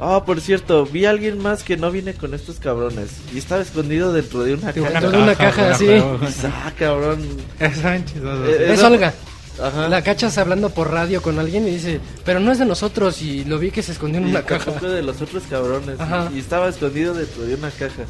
ah, 0.00 0.24
por 0.24 0.40
cierto, 0.40 0.84
vi 0.86 1.04
a 1.04 1.10
alguien 1.10 1.38
más 1.38 1.62
que 1.62 1.76
no 1.76 1.90
viene 1.90 2.14
con 2.14 2.34
estos 2.34 2.58
cabrones. 2.58 3.10
Y 3.34 3.38
estaba 3.38 3.62
escondido 3.62 4.12
dentro 4.12 4.42
de 4.42 4.54
una 4.54 4.72
Dentro 4.72 4.92
caja. 4.92 5.08
de 5.10 5.18
una 5.18 5.34
caja, 5.34 5.76
ah, 6.48 6.72
cabrón. 6.78 7.20
Estaban 7.58 8.04
chistosos. 8.04 8.48
Eh, 8.48 8.72
Es 8.72 8.82
Olga. 8.82 9.14
Ajá. 9.62 9.88
La 9.88 10.02
cachas 10.02 10.38
hablando 10.38 10.70
por 10.70 10.90
radio 10.90 11.20
con 11.20 11.38
alguien 11.38 11.68
y 11.68 11.72
dice, 11.72 12.00
pero 12.24 12.40
no 12.40 12.50
es 12.50 12.58
de 12.58 12.64
nosotros 12.64 13.20
y 13.20 13.44
lo 13.44 13.58
vi 13.58 13.70
que 13.70 13.82
se 13.82 13.92
escondió 13.92 14.18
en 14.20 14.28
Y 14.28 14.30
una 14.30 14.42
caja. 14.42 14.70
de 14.72 15.02
los 15.02 15.20
otros 15.20 15.42
cabrones. 15.50 16.00
Ajá. 16.00 16.30
Y 16.34 16.38
estaba 16.38 16.68
escondido 16.68 17.12
dentro 17.12 17.42
de 17.42 17.54
una 17.56 17.70
caja. 17.70 18.04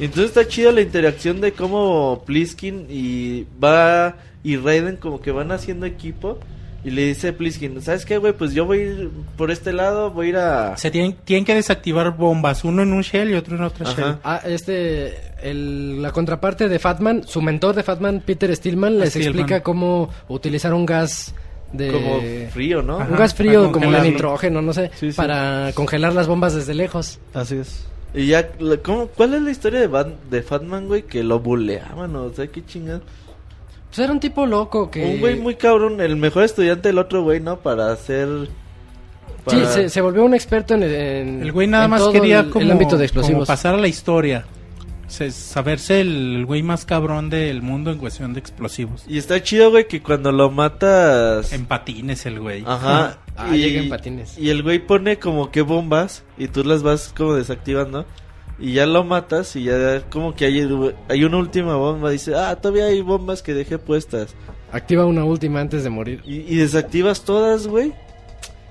Entonces 0.00 0.30
está 0.36 0.48
chido 0.48 0.72
la 0.72 0.80
interacción 0.80 1.40
de 1.40 1.52
cómo 1.52 2.22
Pliskin 2.26 2.86
y 2.88 3.46
va 3.62 4.16
y 4.42 4.56
Raiden 4.56 4.96
como 4.96 5.20
que 5.20 5.30
van 5.30 5.52
haciendo 5.52 5.86
equipo. 5.86 6.38
Y 6.82 6.90
le 6.90 7.04
dice 7.08 7.34
Pliskin, 7.34 7.82
¿sabes 7.82 8.06
qué, 8.06 8.16
güey? 8.16 8.32
Pues 8.32 8.54
yo 8.54 8.64
voy 8.64 8.78
a 8.78 8.82
ir 8.82 9.10
por 9.36 9.50
este 9.50 9.72
lado, 9.72 10.10
voy 10.12 10.26
a 10.26 10.28
ir 10.30 10.36
a... 10.38 10.76
Se 10.78 10.90
tienen, 10.90 11.14
tienen 11.24 11.44
que 11.44 11.54
desactivar 11.54 12.16
bombas, 12.16 12.64
uno 12.64 12.82
en 12.82 12.92
un 12.94 13.02
shell 13.02 13.30
y 13.30 13.34
otro 13.34 13.56
en 13.56 13.62
otra 13.64 13.86
Ajá. 13.86 13.96
shell. 14.02 14.16
Ah, 14.24 14.40
este, 14.46 15.14
el- 15.42 16.00
la 16.00 16.10
contraparte 16.10 16.70
de 16.70 16.78
Fatman, 16.78 17.24
su 17.26 17.42
mentor 17.42 17.74
de 17.74 17.82
Fatman, 17.82 18.22
Peter 18.24 18.54
Stillman, 18.56 18.98
les 18.98 19.10
Stillman. 19.10 19.28
explica 19.28 19.62
cómo 19.62 20.08
utilizar 20.28 20.72
un 20.72 20.86
gas 20.86 21.34
de... 21.72 21.92
Como 21.92 22.20
frío, 22.50 22.80
¿no? 22.80 22.98
Ajá. 22.98 23.10
Un 23.10 23.16
gas 23.18 23.34
frío 23.34 23.60
para 23.60 23.72
como 23.72 23.92
de 23.92 24.00
nitrógeno, 24.10 24.62
no 24.62 24.72
sé, 24.72 24.90
Sí, 24.98 25.12
sí. 25.12 25.16
para 25.18 25.72
congelar 25.74 26.14
las 26.14 26.28
bombas 26.28 26.54
desde 26.54 26.72
lejos. 26.72 27.18
Así 27.34 27.56
es. 27.56 27.86
Y 28.14 28.26
ya, 28.28 28.48
¿cómo, 28.82 29.06
¿cuál 29.08 29.34
es 29.34 29.42
la 29.42 29.50
historia 29.50 29.86
de, 29.86 30.12
de 30.30 30.42
Fatman, 30.42 30.86
güey? 30.88 31.02
Que 31.02 31.22
lo 31.22 31.40
buleaban, 31.40 32.16
o 32.16 32.32
sea, 32.32 32.46
qué 32.46 32.64
chingada. 32.64 33.02
Pues 33.90 33.98
era 33.98 34.12
un 34.12 34.20
tipo 34.20 34.46
loco 34.46 34.90
que... 34.90 35.04
Un 35.04 35.20
güey 35.20 35.36
muy 35.38 35.56
cabrón, 35.56 36.00
el 36.00 36.16
mejor 36.16 36.44
estudiante 36.44 36.88
del 36.88 36.98
otro 36.98 37.22
güey, 37.22 37.40
¿no? 37.40 37.58
Para 37.58 37.90
hacer... 37.92 38.28
Sí, 39.48 39.56
para- 39.56 39.72
se, 39.72 39.88
se 39.88 40.00
volvió 40.00 40.24
un 40.24 40.34
experto 40.34 40.74
en, 40.74 40.82
en- 40.84 41.42
El 41.42 41.50
güey 41.52 41.66
nada 41.66 41.84
en 41.84 41.90
más 41.90 42.02
quería 42.08 42.40
el, 42.40 42.50
como, 42.50 42.64
el 42.64 42.70
ámbito 42.70 42.90
de 42.90 42.96
como 42.96 43.04
explosivos. 43.04 43.48
pasar 43.48 43.74
a 43.74 43.78
la 43.78 43.88
historia. 43.88 44.44
Se- 45.08 45.32
saberse 45.32 46.02
el, 46.02 46.36
el 46.36 46.46
güey 46.46 46.62
más 46.62 46.84
cabrón 46.84 47.30
del 47.30 47.62
mundo 47.62 47.90
en 47.90 47.98
cuestión 47.98 48.32
de 48.32 48.38
explosivos. 48.38 49.02
Y 49.08 49.18
está 49.18 49.42
chido, 49.42 49.70
güey, 49.70 49.88
que 49.88 50.00
cuando 50.02 50.30
lo 50.30 50.50
matas... 50.50 51.52
En 51.52 51.66
patines 51.66 52.24
el 52.26 52.38
güey. 52.38 52.62
Ajá. 52.64 53.18
Ah, 53.36 53.50
llega 53.50 53.80
en 53.80 53.88
patines. 53.88 54.38
Y 54.38 54.50
el 54.50 54.62
güey 54.62 54.78
pone 54.78 55.18
como 55.18 55.50
que 55.50 55.62
bombas 55.62 56.22
y 56.38 56.46
tú 56.46 56.62
las 56.62 56.82
vas 56.84 57.12
como 57.16 57.34
desactivando. 57.34 58.06
Y 58.60 58.74
ya 58.74 58.86
lo 58.86 59.04
matas 59.04 59.56
y 59.56 59.64
ya 59.64 60.02
como 60.10 60.34
que 60.34 60.44
hay, 60.44 60.94
hay 61.08 61.24
una 61.24 61.38
última 61.38 61.76
bomba. 61.76 62.10
Dice, 62.10 62.34
ah, 62.34 62.54
todavía 62.56 62.86
hay 62.86 63.00
bombas 63.00 63.42
que 63.42 63.54
dejé 63.54 63.78
puestas. 63.78 64.34
Activa 64.70 65.06
una 65.06 65.24
última 65.24 65.60
antes 65.60 65.82
de 65.82 65.90
morir. 65.90 66.22
Y, 66.26 66.40
y 66.40 66.56
desactivas 66.56 67.24
todas, 67.24 67.66
güey. 67.66 67.94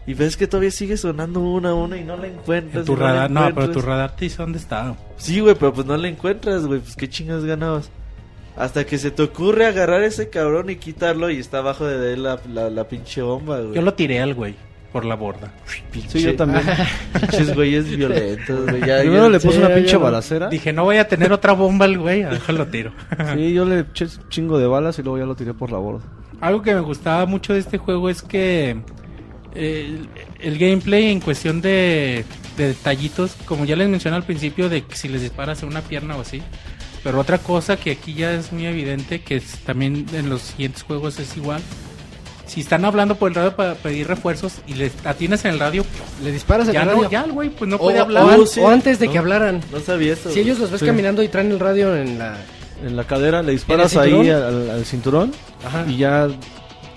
Y 0.06 0.14
ves 0.14 0.38
que 0.38 0.48
todavía 0.48 0.72
sigue 0.72 0.96
sonando 0.96 1.40
una 1.40 1.72
a 1.72 1.74
una 1.74 1.98
y 1.98 2.04
no 2.04 2.18
la 2.18 2.28
encuentras. 2.28 2.82
En 2.82 2.86
tu 2.86 2.94
y 2.94 2.96
no 2.96 3.02
radar, 3.02 3.32
no, 3.32 3.54
pero 3.54 3.72
tu 3.72 3.82
radar 3.82 4.16
te 4.16 4.26
dice 4.26 4.38
dónde 4.38 4.60
está. 4.60 4.96
Sí, 5.18 5.40
güey, 5.40 5.56
pero 5.56 5.74
pues 5.74 5.86
no 5.88 5.98
la 5.98 6.08
encuentras, 6.08 6.66
güey. 6.66 6.80
Pues 6.80 6.96
qué 6.96 7.10
chingas 7.10 7.44
ganabas. 7.44 7.90
Hasta 8.56 8.86
que 8.86 8.98
se 8.98 9.12
te 9.12 9.24
ocurre 9.24 9.66
agarrar 9.66 10.04
ese 10.04 10.30
cabrón 10.30 10.70
y 10.70 10.76
quitarlo 10.76 11.30
y 11.30 11.38
está 11.38 11.60
abajo 11.60 11.86
de 11.86 12.14
él 12.14 12.24
la, 12.24 12.40
la, 12.52 12.70
la 12.70 12.88
pinche 12.88 13.22
bomba, 13.22 13.60
güey. 13.60 13.74
Yo 13.74 13.82
lo 13.82 13.94
tiré 13.94 14.20
al 14.20 14.36
güey 14.36 14.56
por 14.92 15.06
la 15.06 15.16
borda. 15.16 15.52
Pinche- 15.94 16.10
Sí, 16.10 16.22
yo 16.22 16.36
también. 16.36 16.64
Pinches 17.20 17.54
güeyes 17.56 17.86
violentos, 17.96 18.66
güey. 18.70 18.80
Ya, 18.86 19.00
Primero 19.00 19.26
ya- 19.26 19.30
le 19.30 19.40
puse 19.40 19.58
sí, 19.58 19.64
una 19.64 19.74
pinche 19.76 19.98
balacera. 19.98 20.50
Dije, 20.50 20.74
no 20.74 20.84
voy 20.84 20.98
a 20.98 21.08
tener 21.08 21.32
otra 21.32 21.54
bomba 21.54 21.86
al 21.86 21.98
güey, 21.98 22.24
a 22.24 22.30
déjalo 22.30 22.68
tiro. 22.68 22.92
Sí, 23.36 23.54
yo 23.54 23.66
le 23.66 23.80
eché 23.80 24.08
chingo 24.30 24.58
de 24.58 24.68
balas 24.68 24.98
y 25.00 25.04
luego 25.04 25.18
ya 25.20 25.26
lo 25.26 25.36
tiré 25.36 25.54
por 25.54 25.72
la 25.72 25.78
borda. 25.78 26.04
Algo 26.42 26.62
que 26.62 26.74
me 26.74 26.80
gustaba 26.82 27.26
mucho 27.26 27.54
de 27.54 27.60
este 27.60 27.78
juego 27.78 28.10
es 28.10 28.22
que 28.22 28.78
eh, 29.56 29.98
el, 29.98 30.10
el 30.40 30.58
gameplay 30.58 31.08
en 31.12 31.20
cuestión 31.20 31.60
de, 31.62 32.24
de 32.58 32.68
detallitos, 32.70 33.36
como 33.46 33.66
ya 33.66 33.76
les 33.76 33.90
mencioné 33.90 34.16
al 34.18 34.24
principio, 34.24 34.70
de 34.70 34.84
que 34.84 34.96
si 34.96 35.08
les 35.10 35.22
disparas 35.22 35.62
en 35.64 35.70
una 35.70 35.82
pierna 35.82 36.16
o 36.16 36.22
así. 36.22 36.42
Pero 37.04 37.20
otra 37.20 37.38
cosa 37.38 37.78
que 37.78 37.92
aquí 37.92 38.14
ya 38.14 38.34
es 38.34 38.52
muy 38.52 38.66
evidente, 38.66 39.22
que 39.22 39.38
es- 39.38 39.60
también 39.66 40.06
en 40.14 40.30
los 40.30 40.42
siguientes 40.42 40.84
juegos 40.84 41.20
es 41.20 41.36
igual. 41.38 41.62
Si 42.50 42.62
están 42.62 42.84
hablando 42.84 43.16
por 43.16 43.30
el 43.30 43.36
radio 43.36 43.56
para 43.56 43.76
pedir 43.76 44.08
refuerzos 44.08 44.54
y 44.68 44.74
les 44.74 44.92
atiendes 45.06 45.46
en 45.46 45.52
el 45.52 45.60
radio, 45.60 45.86
Le 46.24 46.32
disparas 46.32 46.68
en 46.68 46.74
ya 46.74 46.82
el 46.82 46.88
no, 46.88 46.94
radio. 46.96 47.10
ya 47.10 47.22
el 47.24 47.32
güey 47.32 47.50
pues 47.50 47.70
no 47.70 47.76
o, 47.76 47.80
puede 47.80 48.00
o 48.00 48.04
hablar. 48.04 48.24
an- 48.30 48.40
Oh, 48.42 48.46
sí. 48.46 48.60
o 48.60 48.68
antes 48.70 48.98
de 49.00 49.06
No. 49.06 49.12
que 49.12 49.18
hablaran. 49.20 49.62
No 49.72 49.80
sabía 49.80 50.14
eso. 50.14 50.32
Si 50.32 50.40
ellos 50.40 50.58
los 50.60 50.72
ves 50.72 50.80
Sí. 50.80 50.86
caminando 50.88 51.22
y 51.24 51.28
traen 51.28 51.52
el 51.52 51.60
radio 51.60 51.96
en 51.96 52.18
la... 52.20 52.38
En 52.86 52.96
la 52.96 53.04
cadera 53.04 53.44
le 53.44 53.52
disparas 53.52 53.94
¿En 53.94 54.02
el 54.04 54.14
ahí 54.22 54.30
al, 54.30 54.70
al 54.72 54.86
cinturón 54.86 55.32
Ajá. 55.66 55.86
y 55.88 55.98
ya 55.98 56.28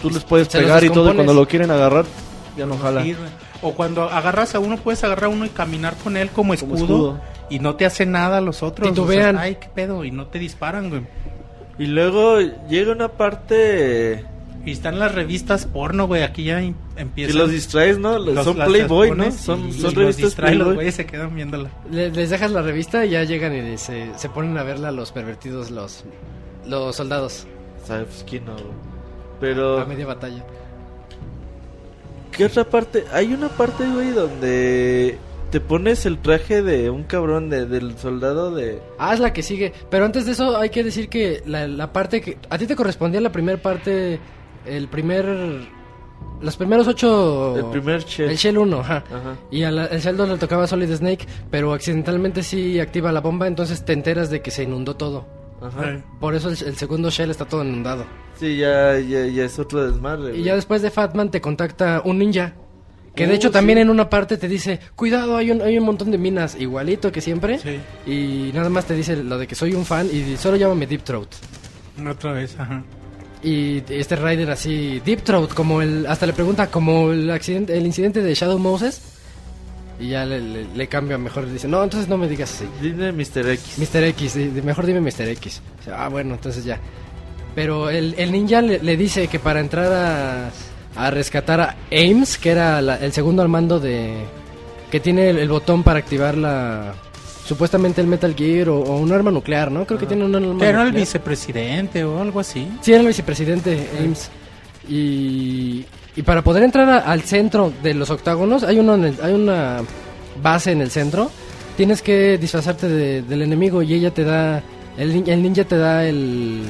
tú 0.00 0.10
les 0.10 0.24
puedes 0.24 0.48
Se 0.48 0.58
pegar 0.60 0.82
y 0.84 0.88
todo. 0.90 1.10
Y 1.10 1.14
cuando 1.14 1.34
lo 1.34 1.46
quieren 1.46 1.70
agarrar, 1.70 2.04
ya 2.56 2.64
no 2.66 2.78
jala. 2.78 3.02
Sí, 3.02 3.14
o 3.62 3.74
cuando 3.74 4.04
agarras 4.04 4.54
a 4.54 4.58
uno, 4.60 4.76
puedes 4.78 5.02
agarrar 5.04 5.24
a 5.24 5.28
uno 5.28 5.44
y 5.44 5.48
caminar 5.50 5.94
con 6.02 6.16
él 6.16 6.30
como 6.30 6.54
escudo, 6.54 6.70
Como 6.72 6.84
escudo. 6.84 7.20
y 7.50 7.58
no 7.58 7.74
te 7.76 7.84
hace 7.84 8.06
nada 8.06 8.38
a 8.38 8.40
los 8.40 8.62
otros. 8.62 8.88
Titubean. 8.88 9.34
O 9.36 9.38
sea, 9.38 9.46
Ay, 9.46 9.56
qué 9.60 9.68
pedo, 9.74 10.04
y 10.04 10.10
no 10.12 10.26
te 10.28 10.38
disparan, 10.38 10.88
güey. 10.88 11.02
Y 11.78 11.86
luego 11.86 12.38
llega 12.68 12.92
una 12.92 13.08
parte 13.08 14.24
Y 14.64 14.70
están 14.72 14.98
las 15.00 15.12
revistas 15.14 15.66
porno, 15.66 16.06
güey. 16.06 16.22
Aquí 16.22 16.44
ya 16.44 16.62
em- 16.62 16.74
empiezan. 16.96 17.36
los 17.38 17.50
distraes, 17.50 17.98
¿no? 17.98 18.18
los- 18.18 18.44
son 18.44 18.58
las 18.58 18.68
Playboy, 18.68 19.10
¿no? 19.10 19.32
Son, 19.32 19.68
y- 19.68 19.72
son 19.72 19.80
y 19.80 19.82
los 19.82 19.94
revistas 19.94 20.22
los 20.24 20.34
Playboy. 20.34 20.74
güeyes 20.74 20.94
se 20.94 21.04
quedan 21.06 21.34
viéndola. 21.34 21.68
Le- 21.90 22.10
les 22.10 22.30
dejas 22.30 22.50
la 22.52 22.62
revista 22.62 23.04
y 23.04 23.10
ya 23.10 23.24
llegan 23.24 23.54
y 23.56 23.76
se, 23.78 24.10
se 24.16 24.28
ponen 24.28 24.56
a 24.58 24.62
verla 24.62 24.92
los 24.92 25.10
pervertidos, 25.10 25.70
los, 25.70 26.04
los 26.66 26.94
soldados, 26.94 27.46
¿Sabes 27.84 28.24
quién 28.28 28.44
no? 28.44 28.54
Pero... 29.40 29.80
a 29.80 29.84
media 29.84 30.06
batalla. 30.06 30.44
¿Qué 32.30 32.44
otra 32.46 32.64
parte? 32.64 33.04
Hay 33.12 33.34
una 33.34 33.48
parte, 33.48 33.84
güey, 33.88 34.10
donde 34.10 35.18
te 35.50 35.60
pones 35.60 36.06
el 36.06 36.18
traje 36.18 36.62
de 36.62 36.88
un 36.88 37.02
cabrón, 37.02 37.50
de, 37.50 37.66
del 37.66 37.98
soldado 37.98 38.54
de... 38.54 38.80
Ah, 38.98 39.12
es 39.12 39.20
la 39.20 39.32
que 39.34 39.42
sigue. 39.42 39.72
Pero 39.90 40.04
antes 40.06 40.24
de 40.24 40.32
eso 40.32 40.56
hay 40.56 40.70
que 40.70 40.82
decir 40.82 41.08
que 41.10 41.42
la, 41.44 41.66
la 41.68 41.92
parte 41.92 42.20
que... 42.22 42.38
A 42.48 42.56
ti 42.56 42.66
te 42.66 42.74
correspondía 42.76 43.20
la 43.20 43.32
primera 43.32 43.60
parte, 43.60 44.18
el 44.66 44.88
primer 44.88 45.26
Los 46.40 46.56
primeros 46.56 46.86
ocho... 46.88 47.56
El 47.56 47.64
primer 47.66 48.04
shell. 48.04 48.30
El 48.30 48.36
Shell 48.36 48.58
1, 48.58 48.80
ajá. 48.80 48.96
Ajá. 49.08 49.36
Y 49.50 49.62
al 49.64 49.78
el 49.78 50.00
Shell 50.00 50.16
2 50.16 50.28
le 50.28 50.38
tocaba 50.38 50.66
Solid 50.66 50.92
Snake, 50.94 51.26
pero 51.50 51.72
accidentalmente 51.72 52.42
sí 52.42 52.80
activa 52.80 53.12
la 53.12 53.20
bomba, 53.20 53.46
entonces 53.46 53.84
te 53.84 53.92
enteras 53.92 54.30
de 54.30 54.40
que 54.42 54.50
se 54.50 54.62
inundó 54.64 54.96
todo. 54.96 55.26
Ajá. 55.60 56.02
Por 56.20 56.34
eso 56.34 56.48
el, 56.48 56.56
el 56.66 56.76
segundo 56.76 57.10
Shell 57.10 57.30
está 57.30 57.44
todo 57.44 57.62
inundado. 57.64 58.04
Sí, 58.40 58.56
ya, 58.56 58.98
ya, 58.98 59.26
ya 59.26 59.44
es 59.44 59.58
otro 59.58 59.84
desmadre. 59.88 60.30
Y 60.30 60.32
güey. 60.32 60.42
ya 60.44 60.54
después 60.56 60.82
de 60.82 60.90
Fatman 60.90 61.30
te 61.30 61.40
contacta 61.40 62.02
un 62.04 62.18
ninja. 62.18 62.54
Que 63.14 63.26
de 63.26 63.34
Oh, 63.34 63.36
hecho 63.36 63.50
también 63.50 63.76
sí. 63.76 63.82
en 63.82 63.90
una 63.90 64.08
parte 64.08 64.38
te 64.38 64.48
dice, 64.48 64.80
cuidado, 64.96 65.36
hay 65.36 65.50
un, 65.50 65.60
hay 65.60 65.76
un 65.78 65.84
montón 65.84 66.10
de 66.10 66.16
minas, 66.18 66.56
igualito 66.58 67.12
que 67.12 67.20
siempre. 67.20 67.58
Sí. 67.58 67.78
Y 68.10 68.50
nada 68.54 68.70
más 68.70 68.86
te 68.86 68.94
dice 68.94 69.16
lo 69.22 69.36
de 69.38 69.46
que 69.46 69.54
soy 69.54 69.74
un 69.74 69.84
fan 69.84 70.08
y 70.10 70.36
solo 70.38 70.56
llámame 70.56 70.86
Deep 70.86 71.02
Throat. 71.04 71.28
Otra 72.08 72.32
vez, 72.32 72.58
ajá. 72.58 72.82
Y 73.42 73.82
este 73.88 74.14
Raiden 74.16 74.50
así, 74.50 75.00
Deep 75.04 75.22
Throat, 75.22 75.52
como 75.52 75.82
el, 75.82 76.06
hasta 76.06 76.26
le 76.26 76.32
pregunta, 76.32 76.68
como 76.70 77.10
el 77.10 77.28
accidente, 77.30 77.76
el 77.76 77.84
incidente 77.86 78.22
de 78.22 78.34
Shadow 78.34 78.58
Moses. 78.58 79.00
Y 79.98 80.08
ya 80.10 80.24
le, 80.24 80.40
le, 80.40 80.64
le 80.74 80.86
cambia 80.88 81.18
mejor, 81.18 81.50
dice, 81.50 81.66
no, 81.68 81.82
entonces 81.82 82.08
no 82.08 82.16
me 82.16 82.28
digas 82.28 82.52
así. 82.54 82.66
Dime 82.80 83.12
Mr. 83.12 83.48
X. 83.50 83.78
Mr. 83.78 84.04
X, 84.04 84.36
mejor 84.64 84.86
dime 84.86 85.00
Mr. 85.00 85.28
X. 85.28 85.60
Dice, 85.78 85.90
ah, 85.94 86.08
bueno, 86.08 86.34
entonces 86.34 86.64
ya. 86.64 86.78
Pero 87.54 87.90
el, 87.90 88.14
el 88.16 88.30
ninja 88.32 88.62
le, 88.62 88.78
le 88.82 88.96
dice 88.96 89.26
que 89.28 89.38
para 89.38 89.60
entrar 89.60 89.92
a, 89.92 90.50
a 90.96 91.10
rescatar 91.10 91.60
a 91.60 91.76
Ames, 91.90 92.38
que 92.38 92.50
era 92.50 92.80
la- 92.80 92.96
el 92.96 93.12
segundo 93.12 93.42
al 93.42 93.48
mando 93.48 93.78
de... 93.80 94.14
que 94.90 95.00
tiene 95.00 95.30
el, 95.30 95.38
el 95.38 95.48
botón 95.48 95.82
para 95.82 95.98
activar 95.98 96.36
la... 96.36 96.94
supuestamente 97.44 98.00
el 98.00 98.06
Metal 98.06 98.34
Gear 98.34 98.68
o, 98.68 98.80
o 98.80 98.96
un 98.98 99.12
arma 99.12 99.30
nuclear, 99.30 99.70
¿no? 99.70 99.84
Creo 99.86 99.98
que 99.98 100.06
tiene 100.06 100.24
un 100.24 100.34
arma 100.34 100.58
Que 100.58 100.66
era 100.68 100.80
el 100.80 100.86
nuclear. 100.86 100.92
vicepresidente 101.06 102.04
o 102.04 102.20
algo 102.20 102.40
así. 102.40 102.68
Sí, 102.80 102.92
era 102.92 103.00
el 103.00 103.06
vicepresidente 103.08 103.88
Ames. 103.98 104.30
Y, 104.88 105.84
y 106.16 106.22
para 106.22 106.42
poder 106.42 106.62
entrar 106.64 106.88
a- 106.88 106.98
al 106.98 107.22
centro 107.22 107.72
de 107.82 107.94
los 107.94 108.10
octágonos, 108.10 108.62
hay, 108.64 108.78
uno 108.78 108.94
en 108.94 109.04
el- 109.04 109.16
hay 109.22 109.32
una 109.32 109.78
base 110.42 110.72
en 110.72 110.80
el 110.80 110.90
centro. 110.90 111.30
Tienes 111.76 112.02
que 112.02 112.36
disfrazarte 112.38 112.88
de- 112.88 113.22
del 113.22 113.42
enemigo 113.42 113.82
y 113.82 113.94
ella 113.94 114.12
te 114.12 114.24
da. 114.24 114.62
El, 114.98 115.14
nin- 115.14 115.28
el 115.28 115.42
ninja 115.42 115.64
te 115.64 115.78
da 115.78 116.04
el, 116.04 116.62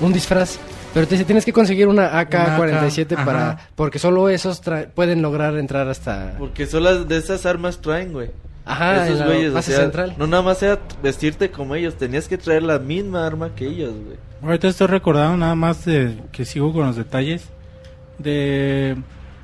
un 0.00 0.12
disfraz. 0.12 0.58
Pero 0.94 1.06
te 1.06 1.14
dice: 1.14 1.24
tienes 1.24 1.44
que 1.44 1.52
conseguir 1.52 1.88
una 1.88 2.20
AK-47 2.20 3.12
Una 3.12 3.20
AK, 3.22 3.24
para. 3.26 3.58
Porque 3.74 3.98
solo 3.98 4.28
esos 4.28 4.62
tra- 4.62 4.88
pueden 4.88 5.20
lograr 5.22 5.56
entrar 5.56 5.88
hasta. 5.88 6.34
Porque 6.38 6.66
son 6.66 6.84
las 6.84 7.08
de 7.08 7.16
esas 7.16 7.46
armas 7.46 7.80
traen, 7.80 8.12
güey. 8.12 8.30
Ajá, 8.70 9.06
Esos 9.08 9.24
güeyes, 9.26 9.54
o 9.54 9.62
sea, 9.62 9.78
central. 9.78 10.14
no 10.16 10.26
nada 10.26 10.42
más 10.42 10.62
era 10.62 10.78
vestirte 11.02 11.50
como 11.50 11.74
ellos, 11.74 11.96
tenías 11.96 12.28
que 12.28 12.38
traer 12.38 12.62
la 12.62 12.78
misma 12.78 13.26
arma 13.26 13.54
que 13.54 13.66
ellos, 13.66 13.92
güey. 13.92 14.16
Ahorita 14.42 14.68
estoy 14.68 14.86
recordando 14.86 15.36
nada 15.36 15.54
más 15.54 15.84
de 15.84 16.16
que 16.32 16.44
sigo 16.44 16.72
con 16.72 16.86
los 16.86 16.96
detalles 16.96 17.44
de 18.18 18.96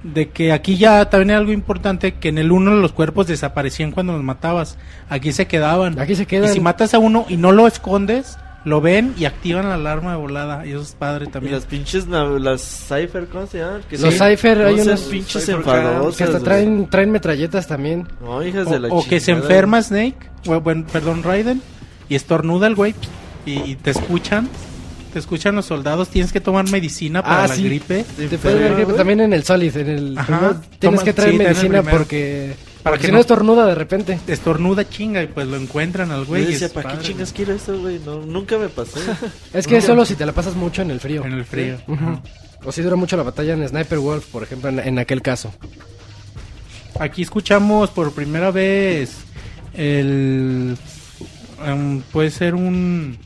de 0.03 0.29
que 0.29 0.53
aquí 0.53 0.77
ya 0.77 1.09
también 1.11 1.31
hay 1.31 1.37
algo 1.37 1.53
importante 1.53 2.15
que 2.15 2.29
en 2.29 2.39
el 2.39 2.53
uno 2.53 2.75
los 2.77 2.93
cuerpos 2.93 3.27
desaparecían 3.27 3.91
cuando 3.91 4.13
los 4.13 4.23
matabas, 4.23 4.79
aquí 5.09 5.33
se 5.33 5.47
quedaban. 5.47 5.99
Aquí 5.99 6.15
se 6.15 6.27
quedan. 6.27 6.51
Y 6.51 6.53
si 6.53 6.61
matas 6.61 6.95
a 6.95 6.99
uno 6.99 7.27
y 7.29 7.37
no 7.37 7.51
lo 7.53 7.67
escondes, 7.67 8.39
lo 8.67 8.81
ven 8.83 9.15
y 9.17 9.25
activan 9.27 9.69
la 9.69 9.77
alarma 9.77 10.11
de 10.11 10.17
volada 10.19 10.67
y 10.67 10.71
eso 10.73 10.83
es 10.83 10.93
padre 10.95 11.27
Y 11.27 11.31
también. 11.31 11.55
las 11.55 11.65
pinches, 11.65 12.07
las 12.09 12.61
Cypher, 12.89 13.27
¿cómo 13.29 13.47
se 13.47 13.59
llaman? 13.61 13.81
Que 13.89 13.97
Los 13.97 14.13
sí, 14.13 14.21
Cypher, 14.21 14.63
hay 14.63 14.81
unos 14.81 15.01
pinches 15.03 15.43
Cypher 15.47 15.55
enfadosas, 15.61 16.17
Que 16.17 16.25
hasta 16.25 16.41
traen, 16.41 16.91
traen 16.91 17.11
metralletas 17.13 17.67
también. 17.69 18.07
No, 18.21 18.43
hijas 18.45 18.67
O, 18.67 18.71
de 18.71 18.81
la 18.81 18.89
o 18.89 19.07
que 19.09 19.21
se 19.21 19.31
enferma 19.31 19.81
Snake, 19.81 20.17
o, 20.47 20.61
bueno, 20.61 20.85
perdón, 20.93 21.23
Raiden, 21.23 21.63
y 22.09 22.17
estornuda 22.17 22.67
el 22.67 22.75
güey 22.75 22.95
y, 23.47 23.53
y 23.71 23.77
te 23.77 23.93
escuchan, 23.93 24.49
te 25.13 25.21
escuchan 25.21 25.55
los 25.55 25.67
soldados, 25.67 26.09
tienes 26.09 26.33
que 26.33 26.41
tomar 26.41 26.69
medicina 26.69 27.23
para 27.23 27.45
Ah, 27.45 27.47
la 27.47 27.55
sí. 27.55 27.63
gripe. 27.65 28.05
Te 28.17 28.27
Te 28.29 28.37
puede 28.37 28.55
dar 28.57 28.63
enferma, 28.65 28.77
gripe 28.85 28.93
también 28.99 29.21
en 29.21 29.33
el 29.33 29.45
Solid, 29.45 29.77
en 29.77 29.89
el 29.89 30.19
Ajá. 30.19 30.61
tienes 30.81 30.99
Toma- 31.01 31.05
que 31.05 31.13
traer 31.13 31.31
sí, 31.33 31.39
medicina 31.39 31.83
porque 31.85 32.55
Para 32.87 32.99
que 32.99 33.07
si 33.07 33.13
no- 33.13 33.17
no 33.17 33.21
estornuda 33.21 33.67
de 33.67 33.75
repente. 33.75 34.19
estornuda 34.27 34.89
chinga 34.89 35.23
y 35.23 35.27
pues 35.27 35.47
lo 35.47 35.57
encuentran 35.57 36.11
al 36.13 36.25
güey. 36.25 36.45
Yo 36.45 36.49
y 36.51 36.53
decía, 36.55 36.69
¿para 36.73 36.93
qué 36.97 37.03
chingas 37.05 37.33
quiero 37.33 37.53
eso, 37.53 37.79
güey? 37.79 37.99
No, 38.05 38.21
nunca 38.25 38.57
me 38.59 38.69
pasó. 38.69 38.99
Es 39.53 39.67
que 39.67 39.77
es 39.79 39.85
solo 39.85 40.05
si 40.05 40.15
te 40.15 40.25
la 40.25 40.33
pasas 40.33 40.55
mucho 40.55 40.83
en 40.83 40.91
el 40.91 41.01
frío. 41.01 41.25
En 41.25 41.33
el 41.33 41.45
frío. 41.45 41.77
O 42.65 42.73
si 42.73 42.83
dura 42.83 42.97
mucho 42.97 43.17
la 43.17 43.23
batalla 43.23 43.55
en 43.55 43.69
Sniper 43.69 43.99
Wolf, 43.99 44.27
por 44.27 44.43
ejemplo, 44.43 44.69
en, 44.71 44.79
en 44.81 44.99
aquel 44.99 45.23
caso. 45.23 45.53
Aquí 46.99 47.23
escuchamos 47.23 47.91
por 47.91 48.13
primera 48.13 48.51
vez 48.51 49.17
el... 49.75 50.77
em, 51.65 52.01
puede 52.13 52.31
ser 52.31 52.55
un... 52.55 53.19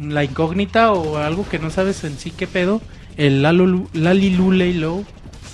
La 0.00 0.24
incógnita 0.24 0.92
o 0.92 1.16
algo 1.18 1.46
que 1.48 1.58
no 1.58 1.70
sabes 1.70 2.02
en 2.04 2.18
sí 2.18 2.30
qué 2.30 2.46
pedo. 2.46 2.80
El 3.16 3.42
Lalilulei 3.42 4.72
Low. 4.74 5.04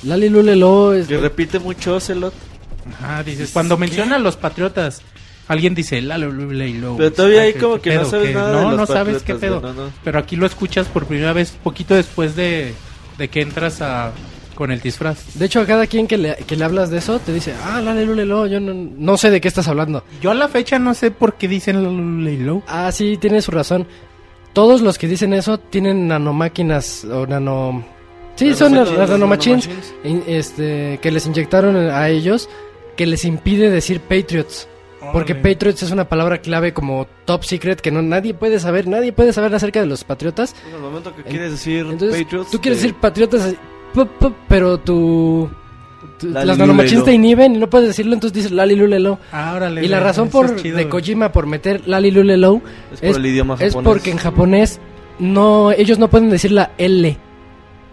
Lali 0.05 0.29
Lulelo 0.29 0.95
es... 0.95 1.09
que 1.09 1.17
repite 1.19 1.59
mucho 1.59 1.97
Ocelot. 1.97 2.33
Ajá, 2.93 3.23
dices, 3.23 3.51
cuando 3.53 3.77
mencionan 3.77 4.23
los 4.23 4.37
patriotas, 4.37 5.03
alguien 5.49 5.75
dice 5.75 6.01
Lalilulei 6.03 6.75
Low. 6.75 6.97
Pero 6.97 7.13
todavía 7.13 7.41
Ah, 7.41 7.45
hay 7.45 7.53
¿qué- 7.55 7.59
como 7.61 7.81
que 7.81 7.95
no 7.95 8.05
sabes 8.05 8.35
nada 8.35 8.63
No, 8.63 8.71
de 8.73 8.77
no 8.77 8.87
sabes 8.87 9.23
qué 9.23 9.35
pedo. 9.35 9.61
güey, 9.61 9.73
no, 9.75 9.85
no. 9.87 9.91
Pero 10.05 10.19
aquí 10.19 10.37
lo 10.37 10.47
escuchas 10.47 10.87
por 10.87 11.07
primera 11.07 11.33
vez, 11.33 11.53
poquito 11.63 11.95
después 11.95 12.37
de, 12.37 12.75
de 13.19 13.29
que 13.29 13.41
entras 13.43 13.81
a 13.83 14.13
con 14.55 14.73
el 14.73 14.81
disfraz. 14.81 15.39
De 15.39 15.45
hecho, 15.47 15.61
a 15.61 15.67
cada 15.67 15.87
quien 15.87 16.09
que 16.09 16.19
le, 16.19 16.35
que 16.35 16.57
le 16.57 16.65
hablas 16.65 16.91
de 16.91 16.99
eso, 16.99 17.21
te 17.21 17.33
dice, 17.33 17.55
ah, 17.65 17.81
Lali 17.81 18.05
Lulelo, 18.05 18.45
yo 18.49 18.59
no, 18.59 18.75
no 18.75 19.17
sé 19.17 19.31
de 19.31 19.41
qué 19.41 19.47
estás 19.47 19.69
hablando. 19.69 20.03
Yo 20.21 20.33
a 20.33 20.35
la 20.35 20.49
fecha 20.49 20.81
no 20.81 20.95
sé 20.95 21.13
por 21.13 21.35
qué 21.35 21.47
dicen 21.47 21.81
Lalilulei 21.85 22.39
Low. 22.39 22.65
Ah, 22.67 22.91
sí, 22.91 23.17
tiene 23.21 23.41
su 23.41 23.53
razón. 23.53 23.87
Todos 24.53 24.81
los 24.81 24.99
que 24.99 25.07
dicen 25.07 25.33
eso 25.33 25.59
tienen 25.59 26.09
nanomáquinas 26.09 27.05
o 27.05 27.25
nano... 27.27 27.85
Sí, 28.35 28.53
son 28.55 28.75
las, 28.75 28.91
nanomachines 29.09 29.69
in- 30.05 30.23
este, 30.27 30.99
que 31.03 31.11
les 31.13 31.27
inyectaron 31.27 31.77
a 31.77 32.09
ellos 32.09 32.49
que 32.99 33.07
les 33.07 33.25
impide 33.25 33.71
decir 33.71 34.01
Patriots. 34.01 34.69
Porque. 35.13 35.37
Patriots 35.37 35.85
es 35.85 35.93
una 35.93 36.09
palabra 36.09 36.39
clave 36.39 36.75
como 36.75 37.07
top 37.25 37.45
secret 37.45 37.81
que 37.81 37.93
no 37.93 38.03
nadie 38.03 38.35
puede 38.35 38.59
saber, 38.59 38.89
nadie 38.89 39.13
puede 39.13 39.33
saber 39.33 39.55
acerca 39.55 39.81
de 39.81 39.87
los 39.87 40.03
patriotas. 40.03 40.57
En 40.69 40.75
el 40.75 40.81
momento 40.81 41.15
que 41.15 41.23
quieres 41.23 41.53
decir 41.53 41.87
Entonces, 41.89 42.25
Patriots, 42.25 42.51
tú 42.51 42.61
quieres 42.61 42.83
decir 42.83 42.97
patriotas, 42.97 43.55
pero 44.49 44.79
tu, 44.79 45.49
las 46.23 46.59
nanomachines 46.59 47.05
te 47.05 47.13
inhiben 47.13 47.55
y 47.55 47.59
no 47.59 47.71
puedes 47.71 47.87
decirlo, 47.87 48.15
entonces 48.15 48.35
dices 48.35 48.51
Lali 48.51 48.75
Lulelo. 48.75 49.21
Ah, 49.31 49.53
órale, 49.55 49.85
Y 49.85 49.89
la 49.89 50.01
razón 50.01 50.29
por 50.29 50.47
es 50.47 50.57
chido, 50.57 50.77
de. 50.77 50.89
Kojima 50.89 51.31
por 51.31 51.47
meter 51.47 51.87
Lali 51.87 52.11
Lulelo 52.11 52.61
Es 52.93 53.01
por 53.01 53.21
el 53.21 53.27
idioma 53.27 53.57
es 53.61 53.77
porque 53.77 54.11
en 54.11 54.19
japonés 54.19 54.81
no 55.21 55.71
ellos 55.71 56.01
no 56.01 56.11
pueden 56.11 56.31
decir 56.31 56.51
la 56.51 56.73
L. 56.77 57.17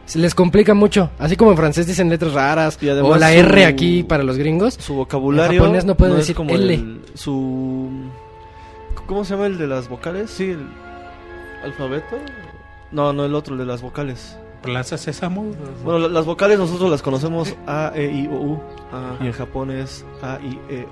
Se 0.06 0.20
les 0.20 0.36
complica 0.36 0.74
mucho, 0.74 1.10
así 1.18 1.36
como 1.36 1.52
en 1.52 1.58
francés 1.58 1.88
dicen 1.88 2.10
letras 2.10 2.34
raras 2.34 2.78
Y 2.82 2.90
además 2.90 3.12
o 3.12 3.18
la 3.18 3.30
su- 3.30 3.40
R 3.40 3.66
aquí 3.66 4.04
para 4.04 4.24
los 4.24 4.38
gringos. 4.38 4.76
Su 4.80 4.94
vocabulario 4.94 5.54
En 5.54 5.60
japonés 5.60 5.86
no 5.86 5.96
puede 5.96 6.12
es 6.12 6.18
decir 6.20 6.36
como 6.36 6.52
L. 6.52 6.74
el- 6.74 7.02
su 7.16 7.90
¿Cómo 9.08 9.24
se 9.26 9.34
llama 9.34 9.48
el 9.48 9.58
de 9.58 9.68
las 9.68 9.88
vocales? 9.90 10.30
Sí, 10.32 10.52
el- 10.52 10.68
¿Alfabeto? 11.64 12.18
no, 12.92 13.14
no 13.14 13.26
el 13.26 13.34
otro, 13.36 13.54
el 13.54 13.60
de 13.60 13.66
las 13.66 13.82
vocales. 13.82 14.38
Plaza 14.62 14.98
Sésamo. 14.98 15.46
Bueno, 15.84 16.00
la- 16.00 16.08
las 16.08 16.26
vocales 16.26 16.58
nosotros 16.58 16.90
las 16.90 17.02
conocemos 17.02 17.56
A, 17.68 17.92
E, 17.96 18.06
I, 18.12 18.28
O, 18.28 18.36
U. 18.40 18.60
Ajá. 18.92 19.16
Y 19.24 19.28
en 19.28 19.32
Japón 19.34 19.70
es 19.72 20.06
A, 20.24 20.40
I, 20.42 20.60
E. 20.70 20.88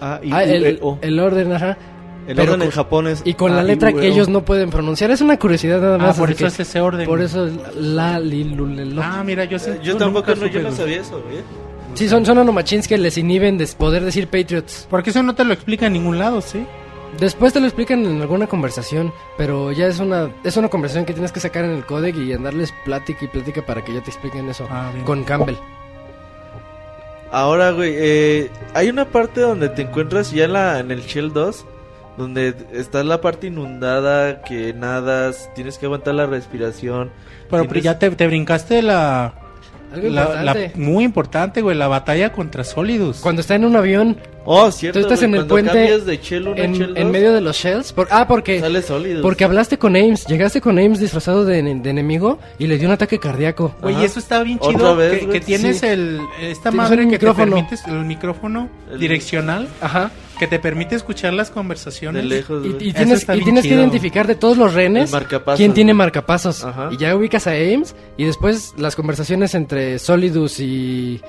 A, 0.00 0.20
I, 0.22 0.30
Ah, 0.32 0.36
U, 0.36 0.48
el, 0.48 0.64
E, 0.66 0.78
O. 0.82 0.98
el 1.02 1.20
orden, 1.20 1.52
ajá. 1.52 1.76
El 2.28 2.36
pero 2.36 2.52
orden 2.52 2.62
en 2.62 2.68
con- 2.68 2.74
Japón 2.74 3.06
es 3.08 3.22
Y 3.24 3.34
con 3.34 3.54
la 3.56 3.62
letra 3.62 3.90
E, 3.90 3.94
que 3.94 4.06
ellos 4.06 4.28
no 4.28 4.44
pueden 4.44 4.70
pronunciar. 4.70 5.10
Es 5.10 5.20
una 5.20 5.38
curiosidad 5.38 5.80
nada 5.80 5.96
Ah, 5.96 5.98
más. 5.98 6.18
por 6.18 6.28
así 6.30 6.36
eso 6.44 6.46
es 6.46 6.60
ese 6.60 6.80
orden. 6.80 7.04
por 7.06 7.20
eso 7.20 7.46
es 7.46 7.52
la 7.76 8.18
li, 8.20 8.44
lulelo. 8.44 9.02
Ah, 9.02 9.22
mira, 9.24 9.44
yo 9.44 9.58
sé. 9.58 9.72
Eh, 9.72 9.80
Yo 9.82 9.96
tampoco, 9.96 10.30
nunca 10.30 10.40
no, 10.46 10.46
yo 10.52 10.60
supe, 10.60 10.70
no 10.70 10.76
sabía 10.76 11.00
eso, 11.00 11.20
güey. 11.22 11.42
Sí, 11.94 12.08
son, 12.08 12.24
son 12.24 12.36
nanomachines 12.36 12.86
que 12.88 12.96
les 12.96 13.18
inhiben 13.18 13.58
de 13.58 13.66
poder 13.76 14.04
decir 14.04 14.28
Patriots. 14.28 14.86
Porque 14.88 15.10
eso 15.10 15.22
no 15.22 15.34
te 15.34 15.44
lo 15.44 15.52
explica 15.52 15.86
en 15.88 15.92
ningún 15.94 16.18
lado, 16.18 16.40
¿sí? 16.40 16.64
Después 17.18 17.52
te 17.52 17.60
lo 17.60 17.66
explican 17.66 18.06
en 18.06 18.22
alguna 18.22 18.46
conversación, 18.46 19.12
pero 19.36 19.70
ya 19.72 19.86
es 19.86 19.98
una 19.98 20.30
es 20.44 20.56
una 20.56 20.68
conversación 20.68 21.04
que 21.04 21.12
tienes 21.12 21.30
que 21.32 21.40
sacar 21.40 21.64
en 21.66 21.72
el 21.72 21.84
códec 21.84 22.16
y 22.16 22.32
andarles 22.32 22.72
plática 22.86 23.26
y 23.26 23.28
plática 23.28 23.60
para 23.66 23.84
que 23.84 23.92
ya 23.92 24.00
te 24.02 24.08
expliquen 24.10 24.48
eso 24.48 24.66
Ah, 24.70 24.90
con 25.04 25.22
Campbell. 25.24 25.56
Ahora, 27.30 27.70
güey, 27.72 27.92
eh, 27.96 28.50
hay 28.74 28.88
una 28.90 29.06
parte 29.06 29.40
donde 29.40 29.68
te 29.70 29.82
encuentras 29.82 30.30
ya 30.32 30.44
en, 30.44 30.52
la, 30.52 30.78
en 30.80 30.90
el 30.90 31.02
Shell 31.02 31.32
2, 31.32 31.64
donde 32.16 32.54
está 32.72 33.02
la 33.04 33.20
parte 33.20 33.46
inundada, 33.48 34.42
que 34.42 34.72
nadas, 34.74 35.48
tienes 35.54 35.78
que 35.78 35.86
aguantar 35.86 36.14
la 36.14 36.26
respiración. 36.26 37.10
Pero, 37.50 37.62
pero 37.64 37.80
Tienes- 37.80 37.84
ya 37.84 37.98
te, 37.98 38.10
te 38.10 38.26
brincaste 38.26 38.82
la, 38.82 39.34
Algo 39.94 40.08
la, 40.08 40.42
la-. 40.42 40.56
Muy 40.74 41.04
importante, 41.04 41.60
güey, 41.62 41.76
la 41.76 41.88
batalla 41.88 42.32
contra 42.32 42.64
Solidus. 42.64 43.18
Cuando 43.20 43.40
está 43.40 43.54
en 43.54 43.64
un 43.64 43.76
avión, 43.76 44.16
Oh, 44.44 44.72
cierto. 44.72 44.98
Tú 44.98 45.04
estás 45.06 45.20
güey, 45.20 45.30
en 45.30 45.36
el 45.40 45.46
puente 45.46 46.00
de 46.00 46.16
Shell 46.16 46.48
1 46.48 46.60
a 46.60 46.64
en, 46.64 46.72
Shell 46.74 46.88
2, 46.88 46.96
en 46.96 47.10
medio 47.12 47.32
de 47.32 47.40
los 47.40 47.56
shells. 47.56 47.92
por- 47.92 48.08
ah, 48.10 48.26
porque 48.26 48.58
sale 48.58 48.82
sólido. 48.82 49.22
porque 49.22 49.44
hablaste 49.44 49.78
con 49.78 49.94
Ames, 49.94 50.26
llegaste 50.26 50.60
con 50.60 50.80
Ames 50.80 50.98
disfrazado 50.98 51.44
de, 51.44 51.62
de 51.62 51.90
enemigo 51.90 52.40
y 52.58 52.66
le 52.66 52.76
dio 52.76 52.88
un 52.88 52.92
ataque 52.94 53.20
cardíaco. 53.20 53.72
Oye, 53.82 54.04
eso 54.04 54.18
está 54.18 54.42
bien 54.42 54.58
Otra 54.60 54.72
chido. 54.76 54.96
vez, 54.96 55.20
que, 55.20 55.28
que 55.28 55.40
tienes 55.42 55.78
Sí. 55.78 55.86
el 55.86 56.20
esta 56.40 56.70
Tienes 56.70 56.74
madre 56.90 56.96
que 57.02 57.06
micrófono. 57.12 57.44
te 57.44 57.62
permites 57.62 57.86
el 57.86 58.04
micrófono 58.04 58.68
El- 58.90 58.98
direccional 58.98 59.68
Ajá. 59.80 60.10
Que 60.42 60.48
te 60.48 60.58
permite 60.58 60.96
escuchar 60.96 61.32
las 61.34 61.52
conversaciones. 61.52 62.24
De 62.24 62.28
lejos, 62.28 62.66
Y, 62.66 62.88
y 62.88 62.92
tienes, 62.92 63.22
y 63.32 63.42
tienes 63.44 63.62
que 63.62 63.74
identificar 63.74 64.26
de 64.26 64.34
todos 64.34 64.56
los 64.58 64.74
rehenes 64.74 65.12
El 65.14 65.24
quién 65.56 65.72
tiene 65.72 65.94
marcapasos. 65.94 66.64
Ajá. 66.64 66.88
Y 66.90 66.96
ya 66.96 67.14
ubicas 67.14 67.46
a 67.46 67.52
Ames 67.52 67.94
y 68.16 68.24
después 68.24 68.74
las 68.76 68.96
conversaciones 68.96 69.54
entre 69.54 70.00
Solidus 70.00 70.58
y, 70.58 71.20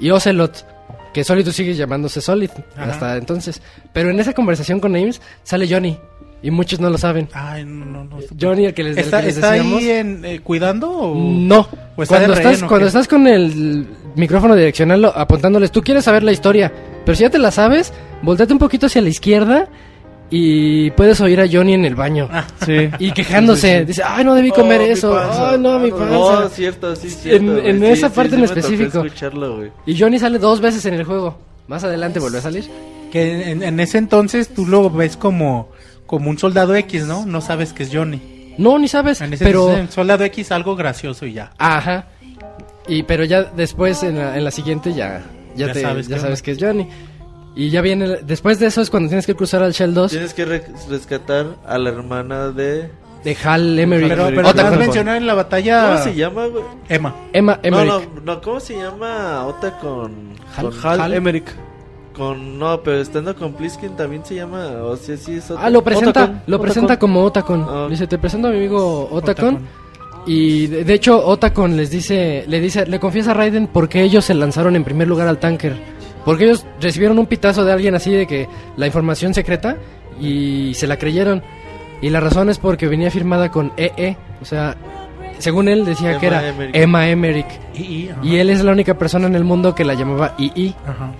y 0.00 0.10
Ocelot. 0.10 0.66
Que 1.14 1.22
Solidus 1.22 1.54
sigue 1.54 1.74
llamándose 1.74 2.20
Solid 2.20 2.50
Ajá. 2.76 2.90
hasta 2.90 3.16
entonces. 3.16 3.62
Pero 3.92 4.10
en 4.10 4.18
esa 4.18 4.32
conversación 4.32 4.80
con 4.80 4.96
Ames 4.96 5.22
sale 5.44 5.68
Johnny. 5.72 5.96
Y 6.42 6.50
muchos 6.50 6.80
no 6.80 6.90
lo 6.90 6.98
saben. 6.98 7.28
Ay, 7.34 7.64
no, 7.64 7.84
no, 7.84 8.04
no. 8.04 8.18
Johnny, 8.40 8.66
el 8.66 8.74
que 8.74 8.82
les, 8.82 8.96
el 8.96 9.04
¿Está, 9.04 9.20
que 9.20 9.26
les 9.26 9.36
está 9.36 9.52
decíamos. 9.52 9.78
ahí 9.80 9.90
en, 9.90 10.24
eh, 10.24 10.40
cuidando 10.40 10.90
o...? 10.90 11.14
No. 11.14 11.68
¿O 11.94 12.02
está 12.02 12.16
Cuando, 12.16 12.34
rehén 12.34 12.48
estás, 12.50 12.68
cuando 12.68 12.86
estás 12.88 13.06
con 13.06 13.28
el 13.28 13.86
micrófono 14.16 14.56
direccional 14.56 15.04
apuntándoles, 15.14 15.70
tú 15.70 15.80
quieres 15.82 16.04
saber 16.04 16.24
la 16.24 16.32
historia, 16.32 16.72
pero 17.04 17.14
si 17.16 17.22
ya 17.22 17.30
te 17.30 17.38
la 17.38 17.50
sabes, 17.52 17.92
volteate 18.22 18.52
un 18.52 18.58
poquito 18.58 18.86
hacia 18.86 19.00
la 19.02 19.08
izquierda 19.08 19.68
y 20.30 20.90
puedes 20.90 21.20
oír 21.22 21.40
a 21.40 21.46
Johnny 21.50 21.72
en 21.74 21.84
el 21.84 21.94
baño. 21.94 22.28
Ah, 22.30 22.44
Sí. 22.66 22.90
Y 22.98 23.12
quejándose, 23.12 23.84
dice, 23.86 24.02
ay, 24.04 24.24
no 24.24 24.34
debí 24.34 24.50
Oh, 24.50 24.54
comer 24.54 24.80
mi 24.82 24.88
eso, 24.88 25.18
ay, 25.18 25.58
no, 25.58 25.78
mi 25.78 25.88
Ah, 25.90 25.94
panza. 25.96 26.18
Oh, 26.18 26.48
cierto, 26.48 26.94
sí, 26.96 27.08
cierto. 27.08 27.58
En- 27.58 27.66
en 27.66 27.80
Sí, 27.80 27.86
esa 27.86 28.08
sí, 28.10 28.14
parte 28.14 28.30
sí 28.32 28.36
en 28.36 28.44
específico. 28.44 29.04
Y 29.86 29.98
Johnny 29.98 30.18
sale 30.18 30.38
dos 30.38 30.60
veces 30.60 30.84
en 30.86 30.94
el 30.94 31.04
juego. 31.04 31.38
Más 31.66 31.82
adelante 31.84 32.18
vuelve 32.20 32.38
a 32.38 32.42
salir. 32.42 32.68
que 33.10 33.50
en, 33.52 33.62
en 33.62 33.80
ese 33.80 33.96
entonces 33.96 34.50
tú 34.52 34.66
lo 34.66 34.90
ves 34.90 35.16
como, 35.16 35.70
como 36.06 36.28
un 36.28 36.36
soldado 36.36 36.74
X, 36.74 37.06
¿no? 37.06 37.24
No 37.24 37.40
sabes 37.40 37.72
que 37.72 37.84
es 37.84 37.90
Johnny. 37.90 38.54
No, 38.58 38.78
ni 38.78 38.86
sabes, 38.86 39.22
En 39.22 39.32
ese 39.32 39.42
pero... 39.46 39.70
entonces, 39.70 39.94
soldado 39.94 40.24
X 40.24 40.52
algo 40.52 40.76
gracioso 40.76 41.24
y 41.24 41.32
ya. 41.32 41.52
Ajá. 41.56 42.08
Y 42.86 43.04
pero 43.04 43.24
ya 43.24 43.44
después 43.44 44.02
en 44.02 44.18
la, 44.18 44.36
en 44.36 44.44
la 44.44 44.50
siguiente 44.50 44.92
ya 44.92 45.22
ya, 45.56 45.68
Ya 45.68 45.72
te, 45.72 45.80
sabes 45.80 46.06
ya 46.08 46.16
qué 46.16 46.20
sabes 46.20 46.42
que 46.42 46.50
es 46.50 46.58
Johnny. 46.60 46.86
Y 47.54 47.70
ya 47.70 47.80
viene 47.80 48.18
después 48.22 48.58
de 48.60 48.66
eso 48.66 48.80
es 48.80 48.90
cuando 48.90 49.08
tienes 49.08 49.26
que 49.26 49.34
cruzar 49.34 49.62
al 49.62 49.72
Shell 49.72 49.92
2 49.94 50.10
Tienes 50.12 50.34
que 50.34 50.44
re- 50.44 50.64
rescatar 50.88 51.46
a 51.66 51.76
la 51.78 51.90
hermana 51.90 52.48
de... 52.50 52.90
de 53.24 53.36
Hal 53.42 53.76
Emery. 53.78 54.08
Pero, 54.08 54.26
pero 54.28 54.48
Otacon. 54.48 54.72
has 54.74 54.78
mencionado 54.78 55.16
en 55.16 55.26
la 55.26 55.34
batalla... 55.34 55.90
¿Cómo 55.90 56.04
se 56.04 56.14
llama, 56.14 56.46
güey? 56.46 56.62
Emma. 56.88 57.14
Emma 57.32 57.54
No, 57.62 57.80
Emmerich. 57.80 58.08
no, 58.14 58.20
no, 58.34 58.40
¿cómo 58.40 58.60
se 58.60 58.76
llama 58.76 59.44
Ota 59.46 59.76
con... 59.80 60.34
Hal- 60.56 60.70
con, 60.70 60.86
Hal, 60.86 61.00
Hal- 61.00 61.14
Emmerich. 61.14 61.48
con- 62.14 62.58
no, 62.60 62.80
pero 62.82 63.00
estando 63.00 63.34
con 63.34 63.54
Pliskin 63.54 63.96
también 63.96 64.24
se 64.24 64.36
llama... 64.36 64.66
O 64.84 64.96
sea, 64.96 65.16
sí 65.16 65.34
es 65.34 65.50
Ota. 65.50 65.60
Ah, 65.64 65.70
lo 65.70 65.82
presenta, 65.82 66.10
Otacon, 66.10 66.34
lo 66.46 66.56
Otacon. 66.56 66.60
presenta 66.62 66.98
como 66.98 67.24
Otacon. 67.24 67.66
Ah. 67.68 67.86
Dice, 67.90 68.06
te 68.06 68.18
presento 68.18 68.48
a 68.48 68.50
mi 68.52 68.58
amigo 68.58 69.08
Otacon. 69.10 69.56
Otacon. 69.56 69.88
Y 70.26 70.66
de, 70.68 70.84
de 70.84 70.94
hecho 70.94 71.26
Otacon 71.26 71.76
les 71.76 71.90
dice, 71.90 72.44
le 72.46 72.60
dice, 72.60 72.86
le 72.86 73.00
confiesa 73.00 73.30
a 73.30 73.34
Raiden 73.34 73.66
por 73.66 73.88
qué 73.88 74.02
ellos 74.02 74.24
se 74.26 74.34
lanzaron 74.34 74.76
en 74.76 74.84
primer 74.84 75.08
lugar 75.08 75.26
al 75.26 75.38
tanker. 75.38 75.97
Porque 76.24 76.44
ellos 76.44 76.66
recibieron 76.80 77.18
un 77.18 77.26
pitazo 77.26 77.64
de 77.64 77.72
alguien 77.72 77.94
así 77.94 78.10
de 78.10 78.26
que 78.26 78.48
la 78.76 78.86
información 78.86 79.34
secreta 79.34 79.76
y 80.20 80.74
se 80.74 80.86
la 80.86 80.96
creyeron. 80.96 81.42
Y 82.00 82.10
la 82.10 82.20
razón 82.20 82.48
es 82.48 82.58
porque 82.58 82.86
venía 82.86 83.10
firmada 83.10 83.50
con 83.50 83.72
EE, 83.76 84.16
o 84.40 84.44
sea, 84.44 84.76
según 85.38 85.68
él 85.68 85.84
decía 85.84 86.10
Emma 86.10 86.20
que 86.20 86.26
era 86.26 86.48
Emmerich. 86.48 86.76
Emma 86.76 87.08
Emmerich. 87.08 87.46
Y, 87.74 88.36
él 88.36 88.50
es 88.50 88.62
la 88.62 88.72
única 88.72 88.98
persona 88.98 89.26
en 89.26 89.34
el 89.34 89.44
mundo 89.44 89.74
que 89.74 89.84
la 89.84 89.94
llamaba 89.94 90.34
II. 90.38 90.74
Ajá. 90.86 91.12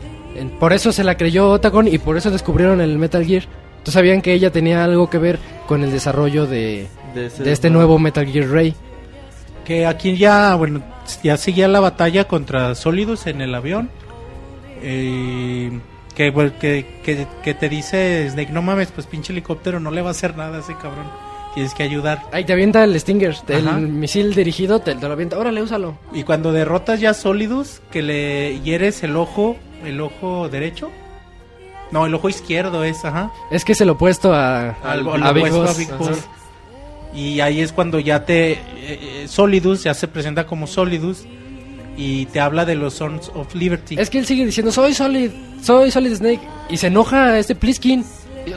Por 0.61 0.73
eso 0.73 0.93
se 0.93 1.03
la 1.03 1.17
creyó 1.17 1.51
Otacon 1.51 1.89
y 1.89 1.99
por 1.99 2.17
eso 2.17 2.31
descubrieron 2.31 2.81
el 2.81 2.99
Metal 2.99 3.25
Gear. 3.25 3.45
Entonces 3.71 3.95
sabían 3.95 4.21
que 4.21 4.33
ella 4.33 4.51
tenía 4.51 4.85
algo 4.85 5.09
que 5.11 5.19
ver 5.19 5.39
con 5.67 5.83
el 5.83 5.91
desarrollo 5.91 6.47
de, 6.47 6.89
De, 7.15 7.29
de 7.29 7.53
este 7.53 7.71
nuevo 7.71 7.99
Metal 7.99 8.27
Gear 8.27 8.49
Ray. 8.49 8.75
Que 9.65 9.87
aquí 9.87 10.17
ya, 10.17 10.55
bueno, 10.55 10.83
ya 11.23 11.37
seguía 11.37 11.69
la 11.69 11.81
batalla 11.81 12.25
contra 12.25 12.75
Solidus 12.75 13.27
en 13.27 13.41
el 13.41 13.55
avión. 13.55 13.91
Eh, 14.83 15.71
que, 16.15 16.33
que, 17.05 17.27
que, 17.45 17.55
te 17.55 17.69
dice 17.69 18.29
Snake, 18.31 18.51
no 18.53 18.61
mames, 18.63 18.91
pues 18.91 19.07
pinche 19.07 19.33
helicóptero 19.33 19.79
no 19.79 19.91
le 19.91 20.03
va 20.03 20.09
a 20.09 20.11
hacer 20.11 20.37
nada 20.37 20.57
a 20.57 20.61
ese 20.61 20.75
cabrón. 20.75 21.07
Tienes 21.55 21.75
que 21.75 21.83
ayudar. 21.83 22.23
Ahí 22.33 22.45
te 22.45 22.53
avienta 22.53 22.85
el 22.85 22.99
Stinger, 22.99 23.35
el 23.49 23.69
Ajá. 23.69 23.79
misil 23.79 24.35
dirigido, 24.35 24.81
te, 24.81 24.95
te 24.95 25.07
lo 25.07 25.13
avienta. 25.13 25.39
Órale, 25.39 25.63
úsalo. 25.63 25.97
Y 26.13 26.25
cuando 26.25 26.53
derrotas 26.53 27.01
ya 27.01 27.11
a 27.11 27.15
Solidus, 27.15 27.81
que 27.91 28.03
le 28.03 28.61
hieres 28.61 29.03
el 29.03 29.17
ojo, 29.17 29.57
el 29.85 30.01
ojo 30.01 30.49
derecho. 30.49 30.91
No, 31.91 32.05
el 32.05 32.15
ojo 32.15 32.29
izquierdo 32.29 32.85
es, 32.85 33.05
ajá. 33.05 33.33
Es 33.51 33.65
que 33.65 33.73
es 33.73 33.81
el 33.81 33.89
opuesto 33.91 34.33
a, 34.35 34.71
Al- 34.71 35.09
a 35.09 35.29
al 35.29 35.35
Big 35.35 35.47
opuesto 35.47 35.65
a. 35.69 35.73
Big. 35.75 36.19
Y 37.15 37.41
ahí 37.41 37.61
es 37.61 37.73
cuando 37.73 37.99
ya 37.99 38.25
te... 38.27 38.53
eh, 38.53 38.59
eh, 38.77 39.25
Solidus 39.29 39.83
ya 39.85 39.95
se 39.95 40.07
presenta 40.09 40.47
como 40.47 40.67
Solidus 40.67 41.25
y 41.99 42.27
te 42.27 42.39
habla 42.41 42.65
de 42.65 42.77
los 42.77 42.95
Sons 42.95 43.31
of 43.35 43.55
Liberty. 43.55 43.97
Es 43.99 44.09
que 44.09 44.19
él 44.19 44.25
sigue 44.27 44.47
diciendo, 44.47 44.71
soy 44.73 44.95
Solid, 44.95 45.31
soy 45.61 45.91
Solid 45.91 46.15
Snake. 46.15 46.41
Y 46.71 46.77
se 46.77 46.87
enoja 46.87 47.39
este 47.39 47.55
Pliskin. 47.57 48.05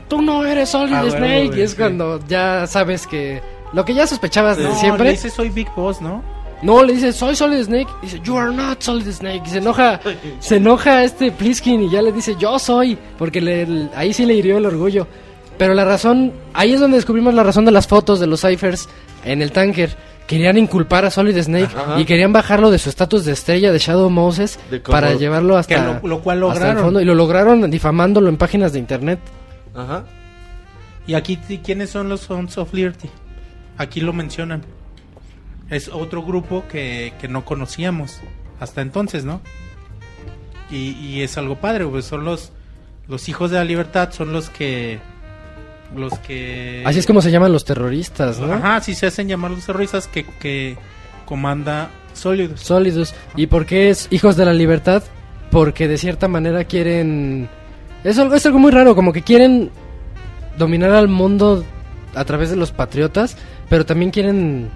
Tú 0.08 0.22
no 0.22 0.46
eres 0.46 0.70
Solid 0.70 0.94
Ah, 0.94 1.02
bueno, 1.02 1.18
Snake. 1.18 1.48
güey, 1.48 1.60
y 1.60 1.64
es 1.64 1.72
sí. 1.72 1.78
cuando 1.78 2.20
ya 2.28 2.66
sabes 2.68 3.08
que... 3.08 3.42
Lo 3.74 3.84
que 3.84 3.94
ya 3.94 4.06
sospechabas 4.06 4.58
no, 4.58 4.64
de 4.66 4.70
le 4.70 4.76
siempre. 4.76 5.10
dice 5.12 5.30
soy 5.30 5.50
Big 5.50 5.68
Boss, 5.76 6.00
¿no? 6.02 6.24
No, 6.62 6.84
le 6.84 6.94
dice, 6.94 7.12
soy 7.12 7.36
Solid 7.36 7.64
Snake. 7.64 7.88
Y 8.04 8.06
dice, 8.06 8.20
you 8.24 8.38
are 8.38 8.54
not 8.56 8.82
Solid 8.82 9.10
Snake. 9.12 9.42
Y 9.48 9.50
se 9.50 9.58
enoja, 9.58 10.00
se 10.40 10.58
enoja 10.58 11.04
este 11.04 11.32
Pliskin 11.32 11.82
y 11.82 11.90
ya 11.90 12.02
le 12.04 12.12
dice, 12.12 12.36
yo 12.38 12.60
soy. 12.60 12.98
Porque 13.18 13.42
le- 13.42 13.64
el- 13.64 13.90
ahí 13.96 14.14
sí 14.14 14.26
le 14.26 14.36
hirió 14.36 14.58
el 14.58 14.66
orgullo. 14.68 15.08
Pero 15.58 15.74
la 15.74 15.86
razón, 15.86 16.32
ahí 16.54 16.74
es 16.74 16.80
donde 16.80 16.98
descubrimos 16.98 17.34
la 17.34 17.44
razón 17.44 17.66
de 17.66 17.72
las 17.72 17.88
fotos 17.88 18.20
de 18.20 18.28
los 18.28 18.42
ciphers 18.42 18.88
en 19.26 19.42
el 19.42 19.52
tanker. 19.52 19.96
Querían 20.32 20.58
inculpar 20.58 21.06
a 21.06 21.12
Solid 21.12 21.38
Snake 21.42 21.70
Ajá. 21.76 22.00
y 22.00 22.06
querían 22.06 22.34
bajarlo 22.34 22.72
de 22.72 22.80
su 22.80 22.90
estatus 22.90 23.26
de 23.26 23.34
estrella 23.34 23.72
de 23.72 23.78
Shadow 23.80 24.10
Moses 24.10 24.58
De 24.72 24.82
como- 24.82 24.94
para 24.96 25.14
llevarlo 25.14 25.58
hasta, 25.58 26.00
lo- 26.02 26.08
lo 26.08 26.22
cual 26.22 26.38
hasta 26.44 26.54
el 26.54 26.60
lograron. 26.60 26.84
fondo. 26.84 27.02
Y 27.02 27.06
lo 27.06 27.16
lograron 27.16 27.70
difamándolo 27.70 28.30
en 28.30 28.38
páginas 28.38 28.74
de 28.74 28.80
internet. 28.80 29.20
Ajá. 29.76 30.06
Y 31.08 31.14
aquí, 31.16 31.38
¿quiénes 31.64 31.90
son 31.90 32.10
los 32.10 32.22
Sons 32.22 32.58
of 32.58 32.74
Liberty? 32.74 33.10
Aquí 33.78 34.00
lo 34.02 34.14
mencionan. 34.14 34.64
Es 35.70 35.88
otro 35.90 36.22
grupo 36.24 36.64
que, 36.70 37.14
que 37.20 37.28
no 37.28 37.44
conocíamos 37.46 38.20
hasta 38.60 38.82
entonces, 38.82 39.24
¿no? 39.26 39.42
Y, 40.70 40.92
y 41.00 41.22
es 41.24 41.38
algo 41.38 41.56
padre, 41.58 41.86
pues 41.86 42.06
son 42.06 42.24
los, 42.24 42.52
los 43.08 43.28
hijos 43.30 43.52
de 43.52 43.58
la 43.58 43.64
libertad, 43.66 44.10
son 44.12 44.32
los 44.32 44.50
que... 44.50 45.00
Los 45.96 46.18
que... 46.20 46.84
Así 46.86 47.00
es 47.00 47.06
como 47.06 47.22
se 47.22 47.32
llaman 47.32 47.52
los 47.52 47.66
terroristas, 47.66 48.40
¿no? 48.40 48.54
Ajá, 48.54 48.80
sí 48.82 48.96
se 48.96 49.08
hacen 49.08 49.28
llamar 49.28 49.52
los 49.52 49.66
terroristas 49.66 50.08
que, 50.08 50.24
que 50.26 50.78
comanda 51.26 51.90
Solidus. 52.14 52.62
Sólidos. 52.62 53.14
¿Y 53.36 53.48
por 53.48 53.66
qué 53.66 53.90
es 53.90 54.08
hijos 54.10 54.36
de 54.38 54.46
la 54.46 54.54
libertad? 54.54 55.04
Porque 55.50 55.88
de 55.88 55.98
cierta 55.98 56.28
manera 56.28 56.64
quieren... 56.64 57.50
Es 58.04 58.18
algo, 58.18 58.36
es 58.36 58.46
algo 58.46 58.58
muy 58.60 58.72
raro, 58.72 58.96
como 58.96 59.14
que 59.14 59.22
quieren 59.22 59.70
dominar 60.58 60.92
al 60.92 61.08
mundo 61.08 61.64
a 62.16 62.26
través 62.26 62.50
de 62.50 62.56
los 62.56 62.72
patriotas, 62.72 63.38
pero 63.70 63.86
también 63.86 64.12
quieren... 64.12 64.70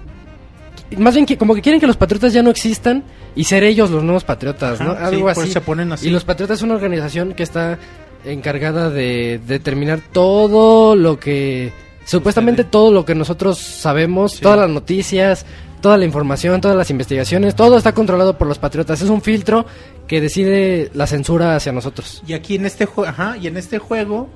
Más 0.98 1.14
bien 1.14 1.26
que 1.26 1.36
como 1.36 1.54
que 1.54 1.62
quieren 1.62 1.80
que 1.80 1.86
los 1.86 1.96
patriotas 1.96 2.32
ya 2.32 2.42
no 2.42 2.50
existan 2.50 3.02
y 3.34 3.44
ser 3.44 3.64
ellos 3.64 3.90
los 3.90 4.04
nuevos 4.04 4.22
patriotas, 4.22 4.80
¿no? 4.80 4.92
Ajá, 4.92 5.08
sí, 5.08 5.14
Algo 5.16 5.22
por 5.22 5.30
así. 5.32 5.40
eso 5.40 5.52
se 5.52 5.60
ponen 5.60 5.92
así. 5.92 6.08
Y 6.08 6.10
los 6.10 6.24
patriotas 6.24 6.58
es 6.58 6.62
una 6.62 6.74
organización 6.74 7.32
que 7.34 7.42
está 7.42 7.78
encargada 8.26 8.90
de 8.90 9.40
determinar 9.46 10.00
todo 10.12 10.94
lo 10.96 11.18
que... 11.18 11.72
Supuestamente 12.04 12.62
Sucede. 12.62 12.70
todo 12.70 12.92
lo 12.92 13.04
que 13.04 13.14
nosotros 13.16 13.58
sabemos, 13.58 14.32
Sí. 14.34 14.42
todas 14.42 14.58
las 14.60 14.70
noticias, 14.70 15.44
toda 15.80 15.96
la 15.96 16.04
información, 16.04 16.60
todas 16.60 16.76
las 16.76 16.88
investigaciones, 16.90 17.56
todo 17.56 17.76
está 17.76 17.92
controlado 17.94 18.38
por 18.38 18.46
los 18.46 18.58
patriotas. 18.60 19.02
Es 19.02 19.08
un 19.10 19.22
filtro 19.22 19.66
que 20.06 20.20
decide 20.20 20.90
la 20.94 21.08
censura 21.08 21.56
hacia 21.56 21.72
nosotros. 21.72 22.22
Y 22.26 22.34
aquí 22.34 22.54
en 22.54 22.64
este 22.66 22.86
juego, 22.86 23.10
ajá, 23.10 23.36
y 23.38 23.48
en 23.48 23.56
este 23.56 23.78
juego 23.78 24.28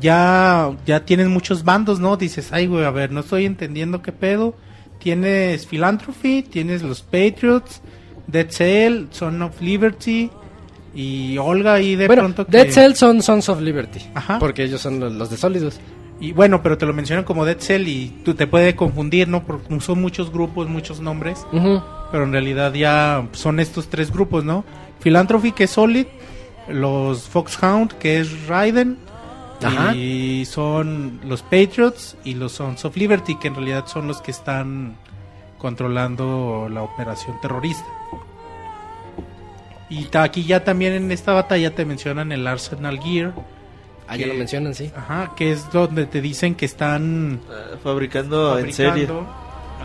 ya 0.00 0.72
ya 0.86 1.04
tienes 1.06 1.28
muchos 1.28 1.64
bandos, 1.64 1.98
¿no? 2.00 2.16
Dices, 2.16 2.48
"Ay, 2.52 2.66
güey, 2.66 2.84
a 2.84 2.90
ver, 2.90 3.10
no 3.10 3.20
estoy 3.20 3.46
entendiendo 3.46 4.02
qué 4.02 4.12
pedo." 4.12 4.54
Tienes 4.98 5.66
Philanthropy, 5.66 6.42
tienes 6.42 6.82
los 6.82 7.02
Patriots, 7.02 7.80
Dead 8.26 8.46
Cell, 8.50 9.06
Son 9.10 9.40
of 9.42 9.60
Liberty 9.60 10.30
y 10.94 11.36
Olga 11.38 11.74
ahí 11.74 11.96
de 11.96 12.06
bueno, 12.06 12.22
pronto 12.22 12.46
que 12.46 12.52
Dead 12.56 12.70
Cell 12.70 12.94
son 12.94 13.20
Sons 13.22 13.48
of 13.48 13.60
Liberty. 13.60 14.00
Ajá. 14.14 14.38
Porque 14.38 14.64
ellos 14.64 14.80
son 14.80 15.00
los, 15.00 15.12
los 15.12 15.30
de. 15.30 15.72
Y 16.20 16.32
bueno, 16.32 16.62
pero 16.62 16.78
te 16.78 16.86
lo 16.86 16.92
mencionan 16.92 17.24
como 17.24 17.44
Dead 17.44 17.58
Cell 17.58 17.86
y 17.88 18.08
tú 18.24 18.34
te 18.34 18.46
puede 18.46 18.76
confundir, 18.76 19.26
¿no? 19.28 19.44
Porque 19.44 19.80
son 19.80 20.00
muchos 20.00 20.30
grupos, 20.32 20.68
muchos 20.68 21.00
nombres, 21.00 21.44
Ujú. 21.52 21.82
pero 22.12 22.24
en 22.24 22.32
realidad 22.32 22.72
ya 22.72 23.26
son 23.32 23.58
estos 23.58 23.88
tres 23.88 24.12
grupos, 24.12 24.44
¿no? 24.44 24.64
Philanthropy 25.00 25.52
que 25.52 25.64
es 25.64 25.70
Solid, 25.70 26.06
los 26.68 27.22
Foxhound 27.28 27.92
que 27.98 28.20
es 28.20 28.46
Raiden 28.46 28.96
Ajá. 29.62 29.94
y 29.94 30.44
son 30.46 31.20
los 31.24 31.42
Patriots 31.42 32.16
y 32.24 32.34
los 32.34 32.52
Sons 32.52 32.84
of 32.84 32.96
Liberty 32.96 33.36
que 33.36 33.48
en 33.48 33.56
realidad 33.56 33.86
son 33.86 34.06
los 34.06 34.22
que 34.22 34.30
están 34.30 34.96
controlando 35.58 36.68
la 36.70 36.82
operación 36.82 37.36
terrorista. 37.42 37.84
Y 39.90 40.08
aquí 40.16 40.44
ya 40.44 40.64
también 40.64 40.92
en 40.94 41.12
esta 41.12 41.32
batalla 41.32 41.74
te 41.74 41.84
mencionan 41.84 42.32
el 42.32 42.46
Arsenal 42.46 42.98
Gear, 43.00 43.32
Ah, 44.06 44.16
ya 44.16 44.26
lo 44.26 44.34
mencionan, 44.34 44.74
sí. 44.74 44.90
ajá, 44.94 45.32
que 45.36 45.52
es 45.52 45.70
donde 45.72 46.04
te 46.06 46.20
dicen 46.20 46.54
que 46.54 46.66
están 46.66 47.40
Ah, 47.50 47.76
fabricando, 47.82 48.58
en 48.58 48.72
serie. 48.72 48.90
fabricando, 49.06 49.26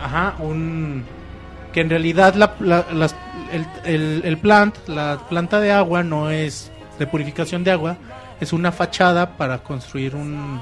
ajá, 0.02 0.34
un 0.40 1.04
que 1.72 1.80
en 1.82 1.88
realidad 1.90 2.34
la, 2.34 2.54
la- 2.60 2.86
las- 2.92 3.14
el, 3.52 3.64
el, 3.84 4.22
el 4.24 4.38
plant, 4.38 4.74
la 4.88 5.20
planta 5.28 5.60
de 5.60 5.70
agua 5.72 6.02
no 6.02 6.28
es 6.30 6.70
de 6.98 7.06
purificación 7.06 7.62
de 7.64 7.70
agua, 7.70 7.96
es 8.40 8.52
una 8.52 8.72
fachada 8.72 9.36
para 9.36 9.58
construir 9.58 10.16
un, 10.16 10.60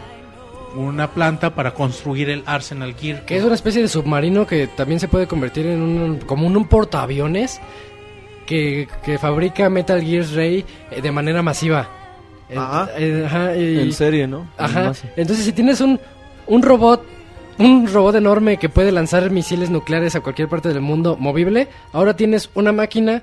una 0.76 1.10
planta 1.10 1.54
para 1.54 1.72
construir 1.72 2.28
el 2.30 2.42
Arsenal 2.44 2.94
Gear. 2.94 3.24
Que 3.24 3.38
es 3.38 3.44
una 3.44 3.54
especie 3.54 3.80
de 3.80 3.88
submarino 3.88 4.46
que 4.46 4.66
también 4.66 5.00
se 5.00 5.08
puede 5.08 5.26
convertir 5.26 5.66
en 5.66 5.80
un, 5.80 6.18
como 6.18 6.46
en 6.46 6.56
un 6.56 6.66
portaaviones 6.68 7.58
que, 8.48 8.88
que 9.04 9.18
fabrica 9.18 9.68
Metal 9.68 10.00
Gear 10.02 10.24
Ray 10.34 10.64
eh, 10.90 11.02
de 11.02 11.12
manera 11.12 11.42
masiva. 11.42 11.86
En- 12.48 12.58
Ajá. 12.58 12.88
eh, 12.96 13.24
ajá, 13.26 13.54
y- 13.56 13.78
En 13.80 13.92
serie, 13.92 14.26
¿no? 14.26 14.48
Ajá. 14.56 14.92
Entonces, 15.16 15.44
si 15.44 15.52
tienes 15.52 15.82
un, 15.82 16.00
un 16.46 16.62
robot, 16.62 17.04
un 17.58 17.86
robot 17.92 18.14
enorme 18.14 18.56
que 18.56 18.70
puede 18.70 18.90
lanzar 18.90 19.30
misiles 19.30 19.68
nucleares 19.68 20.16
a 20.16 20.20
cualquier 20.20 20.48
parte 20.48 20.70
del 20.70 20.80
mundo 20.80 21.16
movible, 21.20 21.68
ahora 21.92 22.16
tienes 22.16 22.48
una 22.54 22.72
máquina 22.72 23.22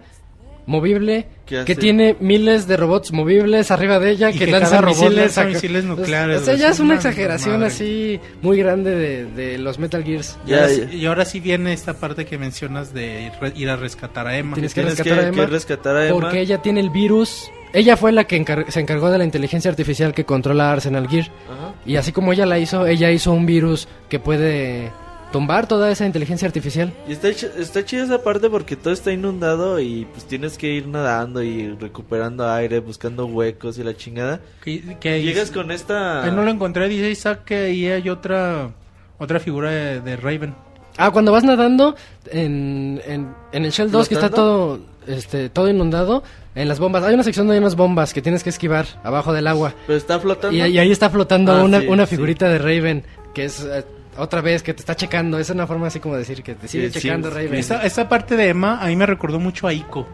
movible 0.67 1.27
¿Qué 1.45 1.63
que 1.63 1.75
tiene 1.75 2.15
miles 2.19 2.67
de 2.67 2.75
robots 2.75 3.11
movibles 3.11 3.69
arriba 3.69 3.99
de 3.99 4.09
ella 4.11 4.31
Y 4.31 4.33
que, 4.39 4.45
que 4.45 4.51
lanzan 4.51 4.83
misiles, 4.85 5.15
lanza 5.15 5.43
misiles 5.45 5.83
nucleares, 5.85 6.41
O 6.41 6.45
sea, 6.45 6.55
ya 6.55 6.69
es 6.69 6.79
una 6.79 6.85
una 6.87 6.95
exageración 6.95 7.59
madre. 7.59 7.67
así 7.67 8.19
muy 8.41 8.57
grande 8.57 8.95
de, 8.95 9.25
de 9.25 9.57
los 9.59 9.77
Metal 9.77 10.03
Gears. 10.03 10.37
Y, 10.45 10.49
Ya, 10.49 10.61
ahora, 10.63 10.69
ya. 10.73 10.89
sí- 10.89 10.95
y 10.97 11.05
ahora 11.05 11.25
sí 11.25 11.39
viene 11.39 11.71
esta 11.73 11.93
parte 11.93 12.25
que 12.25 12.37
mencionas 12.39 12.93
de 12.93 13.31
re- 13.39 13.53
ir 13.55 13.69
a 13.69 13.75
rescatar 13.75 14.25
a 14.27 14.37
Emma. 14.37 14.55
Tienes 14.55 14.73
que 14.73 14.81
Tienes 14.81 14.97
que, 14.97 15.03
rescatar 15.03 15.25
a 15.25 15.27
Emma 15.29 15.45
que 15.45 15.51
rescatar 15.51 15.95
a 15.97 16.07
Emma. 16.07 16.19
Porque 16.19 16.39
ella 16.41 16.61
tiene 16.63 16.79
el 16.79 16.89
virus. 16.89 17.51
Ella 17.73 17.95
fue 17.97 18.11
la 18.11 18.23
que 18.23 18.37
encar- 18.43 18.65
se 18.69 18.79
encargó 18.79 19.11
de 19.11 19.17
la 19.19 19.25
inteligencia 19.25 19.69
artificial 19.69 20.13
que 20.13 20.23
controla 20.25 20.71
Arsenal 20.71 21.07
Gear. 21.07 21.25
Ajá. 21.51 21.73
Y 21.85 21.97
así 21.97 22.11
como 22.11 22.33
ella 22.33 22.45
la 22.47 22.57
hizo, 22.57 22.87
ella 22.87 23.11
hizo 23.11 23.31
un 23.33 23.45
virus 23.45 23.87
que 24.09 24.17
puede 24.19 24.91
tumbar 25.35 25.67
toda 25.67 25.91
esa 25.91 26.05
inteligencia 26.05 26.47
artificial. 26.47 26.93
Y 27.09 27.11
está, 27.11 27.27
está 27.27 27.83
chida 27.83 28.05
esa 28.05 28.23
parte 28.23 28.49
porque 28.49 28.77
todo 28.77 28.93
está 28.93 29.11
inundado 29.11 29.81
y 29.81 30.05
pues 30.13 30.23
tienes 30.23 30.57
que 30.57 30.71
ir 30.71 30.87
nadando 30.87 31.43
y 31.43 31.75
recuperando 31.75 32.49
aire, 32.49 32.79
buscando 32.79 33.25
huecos 33.25 33.77
y 33.77 33.83
la 33.83 33.97
chingada. 33.97 34.39
Que, 34.63 34.95
que 34.97 35.21
Llegas 35.21 35.51
con 35.51 35.71
esta... 35.71 36.23
Ahí 36.23 36.31
no 36.31 36.43
lo 36.43 36.51
encontré, 36.51 36.87
dice 36.87 37.09
Isaac 37.11 37.43
que 37.43 37.55
ahí 37.57 37.85
hay 37.87 38.07
otra 38.07 38.69
otra 39.17 39.41
figura 39.41 39.71
de, 39.71 39.99
de 39.99 40.15
Raven. 40.15 40.55
Ah, 40.95 41.11
cuando 41.11 41.33
vas 41.33 41.43
nadando 41.43 41.97
en, 42.31 43.01
en, 43.05 43.27
en 43.51 43.65
el 43.65 43.71
Shell 43.71 43.91
2 43.91 44.07
que 44.07 44.15
está 44.15 44.29
todo 44.29 44.79
este 45.05 45.49
todo 45.49 45.69
inundado, 45.69 46.23
en 46.55 46.69
las 46.69 46.79
bombas, 46.79 47.03
hay 47.03 47.13
una 47.13 47.23
sección 47.23 47.45
donde 47.47 47.57
hay 47.57 47.61
unas 47.61 47.75
bombas 47.75 48.13
que 48.13 48.21
tienes 48.21 48.41
que 48.41 48.51
esquivar 48.51 48.85
abajo 49.03 49.33
del 49.33 49.47
agua. 49.47 49.73
Pero 49.85 49.97
está 49.97 50.17
flotando. 50.17 50.55
Y, 50.55 50.61
y 50.61 50.79
ahí 50.79 50.91
está 50.93 51.09
flotando 51.09 51.51
Ah, 51.51 51.61
una, 51.65 51.81
sí, 51.81 51.87
una 51.87 52.05
sí. 52.05 52.15
figurita 52.15 52.47
de 52.47 52.57
Raven, 52.57 53.03
que 53.33 53.43
es 53.43 53.65
eh, 53.65 53.83
otra 54.17 54.41
vez 54.41 54.63
que 54.63 54.73
te 54.73 54.79
está 54.81 54.95
checando. 54.95 55.37
Es 55.39 55.49
una 55.49 55.65
forma 55.67 55.87
así 55.87 55.99
como 55.99 56.15
decir 56.15 56.41
que 56.43 56.55
te 56.55 56.67
sigue 56.67 56.89
Sí, 56.91 56.99
checando 56.99 57.29
sí. 57.29 57.35
Raven. 57.35 57.55
Esta, 57.55 57.83
esta 57.85 58.07
parte 58.09 58.35
de 58.35 58.49
Emma 58.49 58.79
a 58.81 58.87
mí 58.87 58.95
me 58.95 59.05
recordó 59.05 59.39
mucho 59.39 59.67
a 59.67 59.73
Ico. 59.73 60.07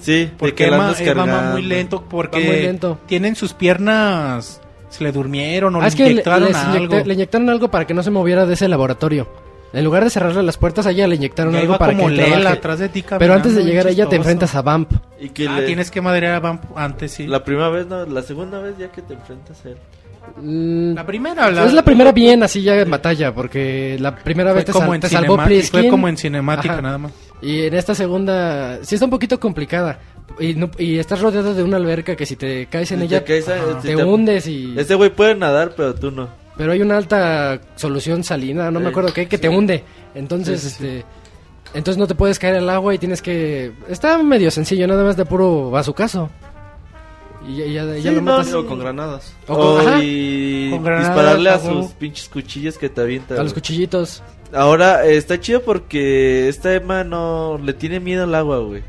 Sí, 0.00 0.24
de 0.24 0.32
Porque 0.38 0.54
que 0.54 0.66
Emma, 0.74 0.94
Emma 0.98 1.26
va 1.26 1.42
muy 1.52 1.62
lento 1.62 2.02
porque 2.08 2.38
Va 2.40 2.46
muy 2.46 2.60
lento. 2.62 2.98
tienen 3.06 3.36
sus 3.36 3.52
piernas 3.52 4.60
se 4.88 5.04
le 5.04 5.12
durmieron 5.12 5.74
o 5.76 5.78
Ah, 5.78 5.82
le 5.82 5.88
es 5.88 5.94
que 5.94 6.04
le, 6.04 6.10
inyectaron 6.12 6.48
les 6.48 6.56
algo. 6.56 6.76
inyecta- 6.94 7.06
le 7.06 7.14
inyectaron 7.14 7.48
algo 7.50 7.70
para 7.70 7.86
que 7.86 7.94
no 7.94 8.02
se 8.02 8.10
moviera 8.10 8.46
de 8.46 8.54
ese 8.54 8.66
laboratorio. 8.66 9.28
En 9.72 9.84
lugar 9.84 10.02
de 10.02 10.10
cerrarle 10.10 10.42
las 10.42 10.56
puertas 10.56 10.84
a 10.86 10.90
ella, 10.90 11.06
le 11.06 11.14
inyectaron 11.14 11.54
algo 11.54 11.78
para 11.78 11.92
como 11.92 12.08
que 12.08 12.14
Lela 12.14 12.50
atrás 12.50 12.80
de 12.80 12.88
ti 12.88 13.04
Pero 13.20 13.34
antes 13.34 13.54
de 13.54 13.62
llegar 13.62 13.86
a 13.86 13.90
ella 13.90 14.08
te 14.08 14.16
enfrentas 14.16 14.56
a 14.56 14.62
Vamp. 14.62 14.90
Y 15.20 15.28
que 15.28 15.46
Ah, 15.46 15.60
le- 15.60 15.66
tienes 15.66 15.92
que 15.92 16.00
madrear 16.00 16.34
a 16.34 16.40
Vamp 16.40 16.64
antes, 16.76 17.12
sí. 17.12 17.26
La 17.28 17.44
primera 17.44 17.68
vez, 17.68 17.86
no, 17.86 18.04
la 18.04 18.22
segunda 18.22 18.58
vez 18.58 18.76
ya 18.78 18.88
que 18.90 19.00
te 19.02 19.14
enfrentas 19.14 19.64
a 19.64 19.68
él. 19.68 19.76
Mm, 20.36 20.94
La 20.94 21.06
primera, 21.06 21.48
es 21.66 21.72
la 21.72 21.82
primera 21.84 22.12
bien 22.12 22.42
así 22.42 22.62
ya 22.62 22.76
en 22.76 22.90
batalla, 22.90 23.34
porque 23.34 23.96
la 24.00 24.14
primera 24.16 24.50
fue 24.50 24.56
vez 24.56 24.64
te, 24.66 24.72
como 24.72 24.86
sal- 24.86 24.94
en 24.94 25.00
te 25.00 25.08
salvó 25.08 25.36
fue 25.70 25.88
como 25.88 26.08
en 26.08 26.16
cinemática 26.16 26.74
Ajá. 26.74 26.82
nada 26.82 26.98
más. 26.98 27.12
Y 27.42 27.62
en 27.62 27.74
esta 27.74 27.94
segunda 27.94 28.78
sí 28.82 28.94
está 28.94 29.04
un 29.06 29.10
poquito 29.10 29.38
complicada. 29.40 29.98
Y, 30.38 30.54
no- 30.54 30.70
y 30.78 30.98
estás 30.98 31.20
rodeado 31.20 31.54
de 31.54 31.62
una 31.62 31.76
alberca 31.76 32.14
que 32.16 32.24
si 32.26 32.36
te 32.36 32.66
caes 32.66 32.92
en 32.92 33.00
Si 33.00 33.04
ella 33.06 33.20
te 33.24 33.26
caes, 33.42 33.48
eh, 33.48 33.60
te, 33.82 33.88
si 33.90 33.96
te- 33.96 34.04
hundes 34.04 34.46
y... 34.46 34.74
Este 34.78 34.94
güey 34.94 35.10
puede 35.10 35.34
nadar, 35.34 35.72
pero 35.76 35.94
tú 35.94 36.10
no. 36.10 36.28
Pero 36.56 36.72
hay 36.72 36.82
una 36.82 36.96
alta 36.96 37.60
solución 37.76 38.22
salina, 38.22 38.70
no 38.70 38.78
me 38.80 38.86
Sí, 38.86 38.90
acuerdo 38.90 39.12
qué, 39.12 39.26
que 39.26 39.38
te 39.38 39.48
sí. 39.48 39.54
hunde. 39.54 39.82
Entonces, 40.14 40.60
Sí, 40.60 40.68
sí, 40.70 40.76
sí. 40.78 40.86
este... 40.86 41.04
Entonces 41.72 41.98
no 41.98 42.06
te 42.08 42.14
puedes 42.16 42.38
caer 42.38 42.56
al 42.56 42.68
agua 42.70 42.94
y 42.94 42.98
tienes 42.98 43.22
que... 43.22 43.72
Está 43.88 44.20
medio 44.22 44.50
sencillo, 44.50 44.86
nada 44.88 45.04
más 45.04 45.16
de 45.16 45.24
puro 45.24 45.70
bazucazo. 45.70 46.28
Y 47.48 47.56
ya, 47.56 47.66
ya- 47.66 47.96
ya 47.96 48.02
Sí, 48.02 48.08
lo 48.16 48.22
no, 48.22 48.36
matas. 48.36 48.52
O 48.54 48.66
con 48.66 48.78
granadas. 48.78 49.34
O 49.48 49.54
O, 49.54 49.76
con- 49.78 49.88
ajá, 49.88 50.02
y 50.02 50.70
Con 50.70 50.84
granadas, 50.84 51.08
dispararle 51.08 51.50
a 51.50 51.56
huevo. 51.56 51.82
sus 51.84 51.92
pinches 51.92 52.28
cuchillos 52.28 52.76
que 52.78 52.88
te 52.88 53.00
avientan. 53.00 53.38
a 53.38 53.42
los 53.42 53.54
cuchillitos. 53.54 54.22
Ahora, 54.52 55.06
eh, 55.06 55.16
está 55.16 55.38
chido 55.40 55.62
porque 55.62 56.48
esta 56.48 56.74
Emma 56.74 57.04
no 57.04 57.58
le 57.62 57.72
tiene 57.72 58.00
miedo 58.00 58.24
al 58.24 58.34
agua, 58.34 58.58
güey. 58.58 58.82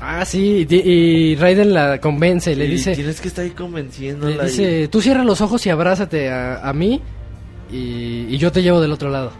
Ah, 0.00 0.24
sí, 0.26 0.66
y, 0.68 0.74
y 0.76 1.36
Raiden 1.36 1.72
la 1.72 2.00
convence, 2.00 2.54
le 2.54 2.66
Y 2.66 2.68
dice... 2.72 2.94
Tienes 2.94 3.20
que 3.20 3.28
estar 3.28 3.44
ahí 3.44 3.52
convenciéndola. 3.52 4.36
Le 4.36 4.42
y- 4.42 4.46
dice, 4.46 4.88
tú 4.88 5.00
cierra 5.00 5.24
los 5.24 5.40
ojos 5.40 5.64
y 5.66 5.70
abrázate 5.70 6.30
a, 6.30 6.68
a 6.68 6.72
mí 6.74 7.00
y, 7.72 8.26
y 8.28 8.38
yo 8.38 8.52
te 8.52 8.62
llevo 8.62 8.80
del 8.80 8.92
otro 8.92 9.08
lado. 9.10 9.30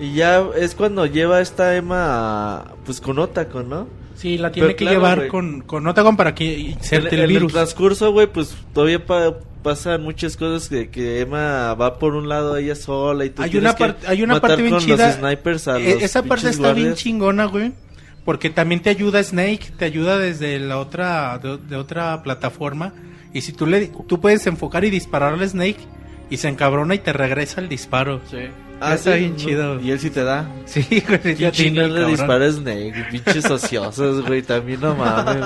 Y 0.00 0.14
ya 0.14 0.44
es 0.56 0.74
cuando 0.74 1.06
lleva 1.06 1.40
esta 1.40 1.74
Emma 1.76 2.06
a- 2.60 2.64
pues 2.84 3.00
con 3.00 3.18
Otacon, 3.18 3.68
¿no? 3.68 3.86
Sí, 4.20 4.36
la 4.36 4.52
tiene 4.52 4.66
Pero 4.68 4.76
que 4.76 4.84
claro, 4.84 4.98
llevar 4.98 5.28
con, 5.28 5.62
con 5.62 5.86
Otagon 5.86 6.16
para 6.16 6.34
que 6.34 6.44
inserte 6.58 7.14
el 7.14 7.22
el 7.22 7.26
virus. 7.28 7.52
transcurso, 7.52 8.12
güey, 8.12 8.26
pues 8.26 8.54
todavía 8.74 9.04
pa- 9.06 9.34
pasan 9.62 10.02
muchas 10.02 10.36
cosas 10.36 10.68
que, 10.68 10.90
que 10.90 11.20
Emma 11.20 11.72
va 11.74 11.98
por 11.98 12.14
un 12.14 12.28
lado 12.28 12.56
ella 12.58 12.74
sola 12.74 13.24
y 13.24 13.30
tú 13.30 13.42
Hay 13.42 13.56
una, 13.56 13.74
que 13.74 13.84
parte 13.84 14.06
hay 14.08 14.22
una 14.22 14.38
parte 14.40 14.56
bien 14.62 14.74
con 14.74 14.80
chida. 14.84 15.06
los 15.06 15.16
snipers 15.16 15.68
a 15.68 15.78
los 15.78 16.02
Esa 16.02 16.22
parte 16.22 16.50
está 16.50 16.72
bien 16.74 16.88
guardias. 16.88 16.98
chingona, 16.98 17.44
güey. 17.46 17.72
Porque 18.26 18.50
también 18.50 18.82
te 18.82 18.90
ayuda 18.90 19.22
Snake, 19.22 19.72
te 19.78 19.86
ayuda 19.86 20.18
desde 20.18 20.58
la 20.58 20.78
otra 20.78 21.38
de, 21.38 21.56
de 21.56 21.76
otra 21.76 22.22
plataforma. 22.22 22.92
Y 23.32 23.40
si 23.40 23.52
tú 23.54 23.66
le 23.66 23.86
tú 24.06 24.20
puedes 24.20 24.46
enfocar 24.46 24.84
y 24.84 24.90
dispararle 24.90 25.44
a 25.46 25.48
Snake 25.48 25.78
y 26.28 26.36
se 26.36 26.48
encabrona 26.48 26.94
y 26.94 26.98
te 26.98 27.14
regresa 27.14 27.62
el 27.62 27.68
disparo. 27.70 28.20
Sí. 28.30 28.36
Ah, 28.80 28.94
está 28.94 29.12
sí, 29.14 29.18
bien 29.18 29.32
no. 29.32 29.36
chido. 29.38 29.80
Y 29.80 29.90
él 29.90 30.00
sí 30.00 30.10
te 30.10 30.24
da. 30.24 30.48
Sí, 30.64 30.84
güey. 31.06 31.20
¿Quién 31.20 31.36
ya 31.36 31.50
tiene 31.52 31.52
chingados 31.52 31.90
el 31.90 31.94
le 31.94 32.46
a 32.46 32.52
Snake? 32.52 33.04
Pinches 33.10 33.50
ociosos, 33.50 34.26
güey, 34.26 34.42
también 34.42 34.80
no 34.80 34.94
mames. 34.94 35.44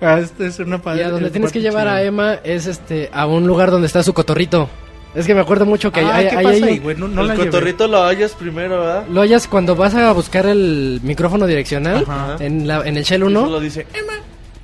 Ah, 0.00 0.18
esta 0.20 0.46
es 0.46 0.58
una 0.60 0.80
Y 0.96 1.00
a 1.00 1.10
donde 1.10 1.26
es 1.26 1.32
tienes 1.32 1.50
que 1.52 1.60
llevar 1.60 1.88
a 1.88 1.96
chida. 1.98 2.02
Emma 2.04 2.34
es 2.44 2.66
este 2.66 3.10
a 3.12 3.26
un 3.26 3.46
lugar 3.46 3.70
donde 3.70 3.86
está 3.88 4.02
su 4.02 4.12
cotorrito. 4.14 4.68
Es 5.14 5.26
que 5.26 5.34
me 5.34 5.40
acuerdo 5.40 5.66
mucho 5.66 5.90
que 5.90 6.00
Ah, 6.00 6.14
hay, 6.16 6.28
¿qué 6.28 6.36
hay- 6.36 6.44
pasa 6.44 6.56
hay- 6.56 6.62
ahí, 6.74 6.78
güey? 6.78 6.96
No, 6.96 7.08
no 7.08 7.22
el 7.22 7.28
la 7.28 7.34
llevé. 7.34 7.46
cotorrito 7.46 7.88
lo 7.88 8.02
hallas 8.04 8.32
primero, 8.32 8.78
¿verdad? 8.80 9.04
lo 9.10 9.20
hallas 9.22 9.48
cuando 9.48 9.74
vas 9.74 9.94
a 9.94 10.12
buscar 10.12 10.46
el 10.46 11.00
micrófono 11.02 11.46
direccional 11.46 12.04
Ajá. 12.06 12.36
en, 12.38 12.68
la, 12.68 12.86
en 12.86 12.96
el 12.96 13.02
Shell 13.04 13.22
Y 13.22 13.24
1. 13.24 13.40
solo 13.40 13.60
dice, 13.60 13.86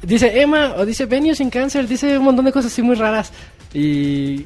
Dice 0.02 0.40
Emma 0.42 0.74
o 0.76 0.84
dice 0.84 1.06
Venio 1.06 1.34
sin 1.34 1.48
cáncer, 1.48 1.88
dice 1.88 2.18
un 2.18 2.24
montón 2.24 2.44
de 2.44 2.52
cosas 2.52 2.70
así 2.70 2.82
muy 2.82 2.94
raras. 2.94 3.32
Y 3.72 4.44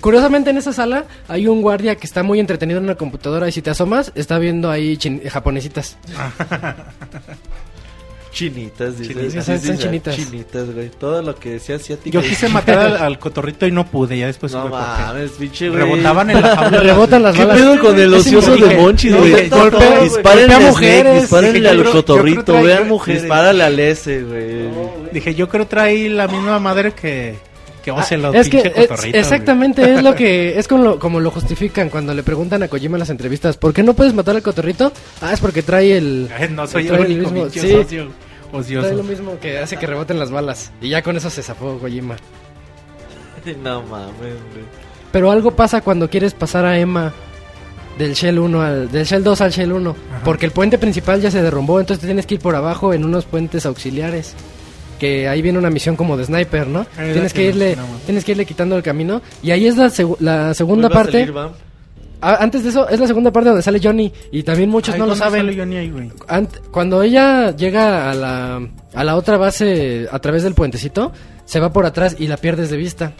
curiosamente 0.00 0.50
en 0.50 0.58
esa 0.58 0.72
sala 0.72 1.04
hay 1.28 1.46
un 1.46 1.62
guardia 1.62 1.96
que 1.96 2.06
está 2.06 2.22
muy 2.22 2.40
entretenido 2.40 2.78
en 2.78 2.84
una 2.84 2.94
computadora 2.96 3.48
y 3.48 3.52
si 3.52 3.62
te 3.62 3.70
asomas 3.70 4.12
está 4.14 4.38
viendo 4.38 4.70
ahí 4.70 4.96
chin- 4.96 5.22
japonesitas. 5.28 5.96
Chinitas, 8.30 8.98
dice. 8.98 9.14
Chinitas, 9.14 9.44
son- 9.46 9.78
chinitas. 9.78 10.14
Chinitas, 10.16 10.72
güey. 10.72 10.90
Todo 10.90 11.22
lo 11.22 11.34
que 11.34 11.52
decía 11.52 11.76
asiático. 11.76 12.12
Yo 12.12 12.20
quise 12.20 12.48
matar 12.48 12.78
al, 12.78 12.96
al 12.98 13.18
cotorrito 13.18 13.66
y 13.66 13.72
no 13.72 13.86
pude, 13.86 14.16
ya 14.18 14.26
después 14.26 14.52
No 14.52 14.64
qué. 14.64 14.68
mames, 14.70 15.30
pinche 15.32 15.68
güey. 15.70 15.80
Rebotaban 15.80 16.30
en 16.30 16.42
la 16.42 16.48
jaula. 16.56 16.80
Rebotan 16.80 17.22
las 17.22 17.34
¿qué 17.34 17.44
balas. 17.44 17.56
pedo 17.62 17.80
con 17.80 17.98
el 17.98 18.14
ocioso 18.14 18.54
de 18.54 18.76
Monchis, 18.76 19.10
No, 19.12 19.18
güey? 19.18 19.32
Dispárenle 19.44 19.58
Golpea 19.58 20.56
a 20.56 20.60
mujeres. 20.60 21.20
dispárenle 21.22 21.68
al 21.68 21.84
cotorrito, 21.90 22.62
vean 22.62 22.86
mujeres. 22.86 23.22
Dispárale 23.22 23.64
al 23.64 23.80
S, 23.80 24.22
güey. 24.22 24.68
Dije, 25.10 25.34
yo 25.34 25.48
creo 25.48 25.66
trae 25.66 26.08
la 26.10 26.28
misma 26.28 26.60
madre 26.60 26.92
que, 26.92 27.34
que 27.94 28.00
Ah, 28.16 28.30
es 28.34 28.48
que 28.48 28.58
es- 28.58 28.64
cotorrito, 28.88 28.96
güey. 28.96 29.16
exactamente 29.16 29.94
es 29.94 30.02
lo 30.02 30.14
que 30.14 30.58
es 30.58 30.68
como 30.68 30.84
lo, 30.84 30.98
como 30.98 31.20
lo 31.20 31.30
justifican 31.30 31.88
cuando 31.90 32.14
le 32.14 32.22
preguntan 32.22 32.62
a 32.62 32.68
Kojima 32.68 32.96
en 32.96 33.00
las 33.00 33.10
entrevistas 33.10 33.56
¿por 33.56 33.72
qué 33.72 33.82
no 33.82 33.94
puedes 33.94 34.14
matar 34.14 34.36
al 34.36 34.42
cotorrito? 34.42 34.92
ah 35.20 35.32
es 35.32 35.40
porque 35.40 35.62
trae 35.62 35.96
el 35.98 36.28
Ay, 36.38 36.48
No 36.50 36.66
soy 36.66 36.86
el 36.88 36.94
el 36.94 37.00
único 37.00 37.30
mismo- 37.30 37.50
sí. 37.50 37.58
ocioso. 38.52 38.86
trae 38.86 38.96
lo 38.96 39.02
mismo 39.04 39.38
que 39.40 39.58
hace 39.58 39.76
que 39.76 39.86
reboten 39.86 40.18
las 40.18 40.30
balas 40.30 40.72
y 40.80 40.88
ya 40.90 41.02
con 41.02 41.16
eso 41.16 41.30
se 41.30 41.42
zafó 41.42 41.78
Kojima 41.78 42.16
No 43.62 43.82
mames, 43.82 44.12
güey. 44.52 44.64
pero 45.12 45.30
algo 45.30 45.52
pasa 45.52 45.80
cuando 45.80 46.10
quieres 46.10 46.34
pasar 46.34 46.64
a 46.66 46.78
Emma 46.78 47.12
del 47.98 48.14
Shell 48.14 48.38
1 48.38 48.62
al 48.62 48.90
del 48.92 49.04
Shell 49.06 49.24
2 49.24 49.40
al 49.40 49.50
Shell 49.50 49.72
1 49.72 49.90
Ajá. 49.90 50.20
porque 50.24 50.46
el 50.46 50.52
puente 50.52 50.78
principal 50.78 51.20
ya 51.20 51.30
se 51.30 51.42
derrumbó 51.42 51.80
entonces 51.80 52.00
te 52.00 52.06
tienes 52.06 52.26
que 52.26 52.34
ir 52.34 52.40
por 52.40 52.54
abajo 52.54 52.92
en 52.94 53.04
unos 53.04 53.24
puentes 53.24 53.66
auxiliares 53.66 54.34
que 54.98 55.28
ahí 55.28 55.40
viene 55.42 55.58
una 55.58 55.70
misión 55.70 55.96
como 55.96 56.16
de 56.16 56.24
sniper, 56.24 56.66
¿no? 56.66 56.80
Ahí 56.96 57.12
tienes 57.12 57.32
que 57.32 57.42
que 57.42 57.48
irle, 57.48 57.64
mencionamos. 57.66 58.02
tienes 58.02 58.24
que 58.24 58.32
irle 58.32 58.44
quitando 58.44 58.76
el 58.76 58.82
camino 58.82 59.22
y 59.42 59.50
ahí 59.52 59.66
es 59.66 59.76
la, 59.76 59.86
segu- 59.86 60.16
la 60.20 60.52
segunda 60.54 60.88
a 60.88 60.90
parte. 60.90 61.12
salir. 61.26 61.34
Ah, 62.20 62.38
antes 62.40 62.64
de 62.64 62.70
eso, 62.70 62.88
es 62.88 62.98
la 62.98 63.06
segunda 63.06 63.30
parte 63.30 63.48
donde 63.50 63.62
sale 63.62 63.78
Johnny. 63.80 64.12
Y 64.32 64.42
también 64.42 64.68
muchos 64.70 64.94
Ay, 64.94 64.98
no 64.98 65.06
lo 65.06 65.10
¿dónde 65.12 65.24
saben. 65.24 65.40
sale 65.46 65.56
Johnny 65.56 65.76
ahí, 65.76 65.90
güey? 65.90 66.10
Cuando 66.72 67.00
ella 67.02 67.54
llega 67.54 68.10
a 68.10 68.14
la, 68.14 68.60
a 68.94 69.04
la 69.04 69.14
otra 69.16 69.36
base 69.36 70.08
a 70.10 70.18
través 70.18 70.42
del 70.42 70.54
puentecito, 70.54 71.12
se 71.44 71.60
va 71.60 71.72
por 71.72 71.86
atrás 71.86 72.16
y 72.18 72.26
la 72.26 72.36
pierdes 72.36 72.70
de 72.70 72.76
vista. 72.76 73.12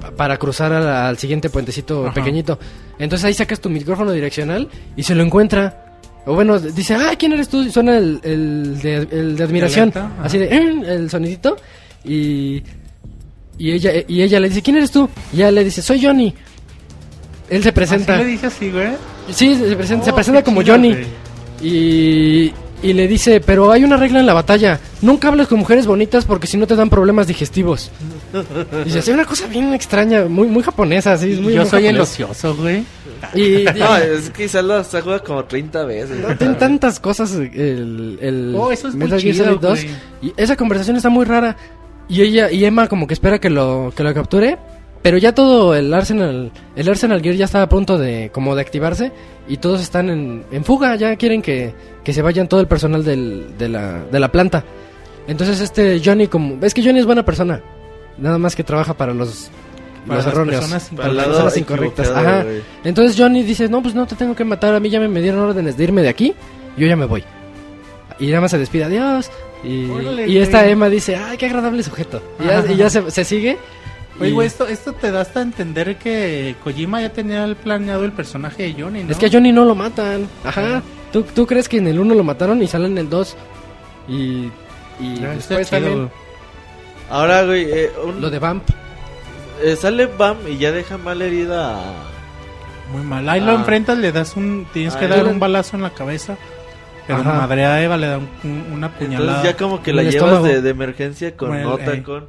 Pa- 0.00 0.10
Para 0.10 0.36
cruzar 0.36 0.72
a 0.72 0.80
la- 0.80 1.08
al 1.08 1.16
siguiente 1.18 1.48
puentecito 1.48 2.06
Ajá. 2.06 2.14
pequeñito. 2.14 2.58
Entonces 2.98 3.24
ahí 3.24 3.34
sacas 3.34 3.60
tu 3.60 3.70
micrófono 3.70 4.10
direccional 4.10 4.68
y 4.96 5.04
se 5.04 5.14
lo 5.14 5.22
encuentra. 5.22 5.91
O 6.26 6.34
bueno, 6.34 6.58
dice, 6.60 6.94
ah, 6.94 7.14
¿quién 7.18 7.32
eres 7.32 7.48
tú? 7.48 7.62
Y 7.62 7.70
suena 7.72 7.96
el, 7.98 8.20
el 8.22 8.80
de, 8.80 8.94
el 9.10 9.36
de 9.36 9.44
admiración. 9.44 9.90
alerta. 9.94 10.12
Así 10.22 10.38
de, 10.38 10.48
"Mm", 10.48 10.84
el 10.84 11.10
sonidito. 11.10 11.56
Y 12.04 12.62
Y 13.58 13.72
ella, 13.72 13.90
y 14.08 14.22
ella 14.22 14.40
le 14.40 14.48
dice, 14.48 14.62
¿quién 14.62 14.76
eres 14.76 14.90
tú? 14.90 15.08
Y 15.32 15.36
ella 15.36 15.50
le 15.50 15.64
dice, 15.64 15.82
soy 15.82 16.02
Johnny. 16.04 16.32
Él 17.50 17.62
se 17.62 17.72
presenta. 17.72 18.14
Así 18.14 18.24
le 18.24 18.30
dice 18.30 18.46
así, 18.46 18.70
güey. 18.70 18.88
Sí, 19.30 19.54
se 19.54 19.76
presenta, 19.76 20.04
se 20.06 20.10
Oh, 20.10 20.14
presenta 20.14 20.40
qué 20.40 20.44
como 20.44 20.62
chido, 20.62 20.74
Johnny. 20.74 20.92
güey. 20.92 21.06
Y, 21.62 22.52
y 22.82 22.92
le 22.94 23.06
dice, 23.08 23.40
pero 23.40 23.70
hay 23.70 23.84
una 23.84 23.96
regla 23.96 24.20
en 24.20 24.26
la 24.26 24.34
batalla. 24.34 24.80
Nunca 25.02 25.28
hables 25.28 25.46
con 25.48 25.58
mujeres 25.60 25.86
bonitas 25.86 26.24
porque 26.24 26.46
si 26.46 26.56
no 26.56 26.66
te 26.66 26.74
dan 26.76 26.90
problemas 26.90 27.26
digestivos. 27.28 27.90
Y 28.80 28.84
dice, 28.84 28.98
es 29.00 29.08
una 29.08 29.24
cosa 29.24 29.46
bien 29.46 29.72
extraña, 29.72 30.24
muy, 30.24 30.48
muy 30.48 30.62
japonesa, 30.62 31.12
así. 31.12 31.32
es 31.32 31.40
muy, 31.40 31.52
Yo 31.54 31.62
muy 31.62 31.70
soy 31.70 31.86
el 31.86 31.96
japonés. 31.96 32.10
ocioso, 32.10 32.56
güey. 32.56 32.84
Y, 33.34 33.42
y- 33.42 33.64
No, 33.78 33.96
es 33.96 34.30
que 34.30 34.42
quizás 34.44 34.64
lo 34.64 34.82
se 34.82 35.00
juega 35.00 35.20
como 35.20 35.44
30 35.44 35.84
veces. 35.84 36.18
no, 36.18 36.36
tiene 36.36 36.54
tantas 36.54 36.98
cosas 36.98 37.32
el, 37.34 38.18
el 38.20 38.54
Oh, 38.56 38.72
eso 38.72 38.88
es 38.88 38.94
muy 38.94 39.04
Metal 39.04 39.20
Gear 39.20 39.32
chido, 39.34 39.44
Solid 39.46 39.60
2. 39.60 39.84
güey. 39.84 39.96
Y 40.22 40.32
esa 40.36 40.56
conversación 40.56 40.96
está 40.96 41.08
muy 41.08 41.24
rara. 41.24 41.56
Y 42.08 42.20
ella 42.22 42.50
y 42.50 42.64
Emma 42.64 42.88
como 42.88 43.06
que 43.06 43.14
espera 43.14 43.38
que 43.38 43.48
lo, 43.48 43.92
que 43.96 44.02
lo 44.02 44.12
capture. 44.12 44.58
Pero 45.02 45.18
ya 45.18 45.34
todo 45.34 45.74
el 45.74 45.92
Arsenal, 45.92 46.52
el 46.76 46.88
Arsenal 46.88 47.20
Gear 47.20 47.34
ya 47.34 47.44
está 47.46 47.62
a 47.62 47.68
punto 47.68 47.98
de 47.98 48.30
como 48.32 48.54
de 48.54 48.62
activarse 48.62 49.10
y 49.48 49.56
todos 49.56 49.80
están 49.82 50.08
en, 50.10 50.44
en 50.52 50.64
fuga, 50.64 50.94
ya 50.94 51.16
quieren 51.16 51.42
que, 51.42 51.74
que 52.04 52.12
se 52.12 52.22
vayan 52.22 52.46
todo 52.48 52.60
el 52.60 52.68
personal 52.68 53.02
del- 53.04 53.58
de, 53.58 53.68
la, 53.68 54.04
de 54.04 54.20
la 54.20 54.30
planta. 54.30 54.64
Entonces 55.26 55.60
este 55.60 56.00
Johnny 56.04 56.28
como, 56.28 56.64
es 56.64 56.72
que 56.72 56.84
Johnny 56.84 57.00
es 57.00 57.06
buena 57.06 57.24
persona, 57.24 57.60
nada 58.16 58.38
más 58.38 58.54
que 58.54 58.62
trabaja 58.62 58.94
para 58.94 59.12
los, 59.12 59.50
Para 60.06 60.18
los 60.18 60.26
las 60.26 60.34
erróneos, 60.34 60.60
personas 60.60 60.90
para 60.94 61.08
las 61.08 61.16
lado 61.16 61.28
personas 61.30 61.56
incorrectas. 61.56 62.08
Ajá. 62.10 62.44
Entonces 62.84 63.16
Johnny 63.18 63.42
dice, 63.42 63.68
no, 63.68 63.82
pues 63.82 63.96
no 63.96 64.06
te 64.06 64.14
tengo 64.14 64.36
que 64.36 64.44
matar, 64.44 64.72
a 64.74 64.78
mí 64.80 64.88
ya 64.88 65.00
me, 65.00 65.08
me 65.08 65.20
dieron 65.20 65.40
órdenes 65.40 65.76
de 65.76 65.82
irme 65.84 66.02
de 66.02 66.10
aquí, 66.10 66.32
yo 66.76 66.86
ya 66.86 66.94
me 66.94 67.06
voy. 67.06 67.24
Y 68.20 68.26
nada 68.28 68.42
más 68.42 68.52
se 68.52 68.58
despide, 68.58 68.84
adiós. 68.84 69.30
Y, 69.64 69.88
Órale, 69.90 70.28
y 70.28 70.38
esta. 70.38 70.68
Emma 70.68 70.88
dice, 70.88 71.16
ay, 71.16 71.36
qué 71.36 71.46
agradable 71.46 71.82
sujeto. 71.82 72.22
Y 72.38 72.44
ya, 72.46 72.64
y 72.72 72.76
ya 72.76 72.88
se, 72.90 73.10
se 73.10 73.24
sigue. 73.24 73.58
Oye, 74.22 74.32
güey, 74.32 74.46
esto, 74.46 74.66
esto 74.66 74.92
te 74.92 75.10
da 75.10 75.20
hasta 75.22 75.40
a 75.40 75.42
entender 75.42 75.96
que 75.96 76.54
Kojima 76.64 77.00
ya 77.00 77.10
tenía 77.12 77.44
el 77.44 77.56
planeado 77.56 78.04
el 78.04 78.12
personaje 78.12 78.62
de 78.64 78.82
Johnny, 78.82 79.04
¿no? 79.04 79.10
Es 79.10 79.18
que 79.18 79.26
a 79.26 79.30
Johnny 79.30 79.52
no 79.52 79.64
lo 79.64 79.74
matan. 79.74 80.28
Ajá. 80.44 80.82
¿Tú, 81.12 81.22
tú 81.22 81.46
crees 81.46 81.68
que 81.68 81.78
en 81.78 81.86
el 81.88 81.98
1 82.00 82.14
lo 82.14 82.24
mataron 82.24 82.62
y 82.62 82.66
sale 82.66 82.86
en 82.86 82.96
el 82.98 83.08
2. 83.10 83.36
Y, 84.08 84.14
y 85.00 85.14
está 85.14 85.28
después 85.34 85.70
también 85.70 86.10
Ahora, 87.10 87.44
güey, 87.44 87.64
eh, 87.70 87.90
un- 88.04 88.20
lo 88.20 88.30
de 88.30 88.38
Vamp. 88.38 88.62
eh, 89.62 89.76
sale 89.76 90.06
Bam 90.06 90.38
y 90.48 90.56
ya 90.58 90.72
deja 90.72 90.96
mal 90.98 91.20
herida 91.20 91.74
a... 91.76 91.82
Muy 92.92 93.02
mal. 93.02 93.28
Ahí 93.28 93.40
lo 93.40 93.52
Ah. 93.52 93.56
enfrentas, 93.56 93.98
le 93.98 94.12
das 94.12 94.36
un... 94.36 94.66
Tienes 94.72 94.94
Ah, 94.96 95.00
que 95.00 95.08
dar 95.08 95.26
un 95.26 95.38
balazo 95.38 95.76
en 95.76 95.82
la 95.82 95.90
cabeza. 95.90 96.36
Pero 97.06 97.20
Ajá. 97.20 97.32
madre 97.34 97.64
a 97.66 97.82
Eva 97.82 97.96
le 97.96 98.06
da 98.06 98.18
un- 98.18 98.28
un- 98.44 98.72
una 98.72 98.90
puñalada. 98.90 99.20
Entonces 99.38 99.52
ya 99.52 99.56
como 99.56 99.82
que 99.82 99.92
la 99.92 100.02
llevas 100.04 100.42
de, 100.42 100.62
de 100.62 100.70
emergencia 100.70 101.36
con 101.36 101.48
Bueno, 101.50 101.70
nota 101.70 101.92
eh. 101.94 102.02
con... 102.02 102.26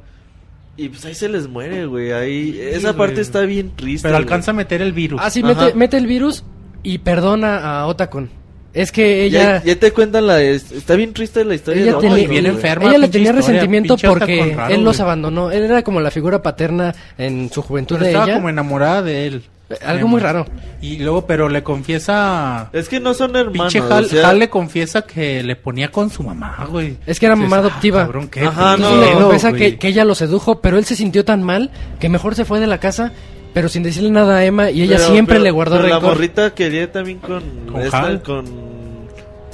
Y 0.76 0.88
pues 0.88 1.04
ahí 1.04 1.14
se 1.14 1.28
les 1.28 1.46
muere, 1.48 1.86
güey. 1.86 2.10
Ahí 2.12 2.52
Sí, 2.52 2.60
esa 2.60 2.88
güey. 2.92 2.98
parte 2.98 3.20
está 3.20 3.42
bien 3.42 3.72
triste. 3.76 4.08
Pero 4.08 4.14
güey. 4.16 4.22
alcanza 4.24 4.50
a 4.50 4.54
meter 4.54 4.82
el 4.82 4.92
virus. 4.92 5.20
Ah, 5.22 5.30
sí, 5.30 5.42
mete, 5.42 5.72
mete 5.74 5.96
el 5.96 6.06
virus 6.06 6.42
y 6.82 6.98
perdona 6.98 7.58
a 7.80 7.86
Otacon. 7.86 8.28
Es 8.72 8.90
que 8.90 9.30
Ya, 9.30 9.58
ella... 9.58 9.62
ya 9.64 9.76
te 9.78 9.92
cuentan 9.92 10.26
la 10.26 10.42
es- 10.42 10.72
está 10.72 10.96
bien 10.96 11.12
triste 11.12 11.44
la 11.44 11.54
historia 11.54 11.80
Ella 11.84 11.92
de 11.92 11.98
tenía- 12.00 12.14
Otacon, 12.16 12.30
bien 12.30 12.44
güey. 12.44 12.54
enferma. 12.56 12.88
ella 12.88 12.98
le 12.98 13.08
tenía 13.08 13.28
historia, 13.30 13.46
resentimiento 13.54 13.96
porque 13.96 14.54
raro, 14.56 14.74
él 14.74 14.82
los 14.82 14.96
güey. 14.96 15.02
abandonó. 15.06 15.52
Él 15.52 15.62
era 15.62 15.82
como 15.84 16.00
la 16.00 16.10
figura 16.10 16.42
paterna 16.42 16.92
en 17.16 17.50
su 17.52 17.62
juventud 17.62 17.94
Pero 17.94 18.04
de 18.06 18.10
estaba 18.10 18.24
ella. 18.26 18.34
como 18.34 18.48
enamorada 18.48 19.02
de 19.02 19.26
él. 19.28 19.42
Algo 19.84 20.08
muy 20.08 20.20
raro. 20.20 20.46
Y 20.80 20.98
luego, 20.98 21.26
pero 21.26 21.48
le 21.48 21.62
confiesa... 21.62 22.68
Es 22.72 22.88
que 22.88 23.00
no 23.00 23.14
son 23.14 23.34
hermanos. 23.34 23.72
Pinche 23.72 23.78
Hal, 23.92 24.04
o 24.04 24.08
sea, 24.08 24.28
Hal 24.28 24.38
le 24.38 24.50
confiesa 24.50 25.02
que 25.02 25.42
le 25.42 25.56
ponía 25.56 25.90
con 25.90 26.10
su 26.10 26.22
mamá, 26.22 26.66
güey. 26.70 26.98
Es 27.06 27.18
que 27.18 27.26
era 27.26 27.34
mamá 27.34 27.56
ah, 27.56 27.60
adoptiva. 27.60 28.02
cabrón, 28.02 28.28
qué 28.28 28.42
Ajá, 28.44 28.76
no, 28.76 28.96
le 29.00 29.14
güey. 29.14 29.54
que, 29.56 29.78
que 29.78 29.88
ella 29.88 30.04
lo 30.04 30.14
sedujo, 30.14 30.60
pero 30.60 30.76
él 30.78 30.84
se 30.84 30.96
sintió 30.96 31.24
tan 31.24 31.42
mal 31.42 31.70
que 31.98 32.08
mejor 32.08 32.34
se 32.34 32.44
fue 32.44 32.60
de 32.60 32.66
la 32.66 32.78
casa, 32.78 33.12
pero 33.54 33.68
sin 33.68 33.82
decirle 33.82 34.10
nada 34.10 34.36
a 34.38 34.44
Emma 34.44 34.70
y 34.70 34.82
ella 34.82 34.96
pero- 34.96 35.08
siempre 35.12 35.34
pero- 35.36 35.44
le 35.44 35.50
guardó 35.50 35.76
pero 35.76 35.88
La 35.88 35.94
rencor. 35.94 36.10
morrita 36.14 36.54
quería 36.54 36.92
también 36.92 37.18
con 37.18 37.42
Con 37.72 37.80
esta- 37.82 38.00
Hal. 38.02 38.22
con 38.22 38.44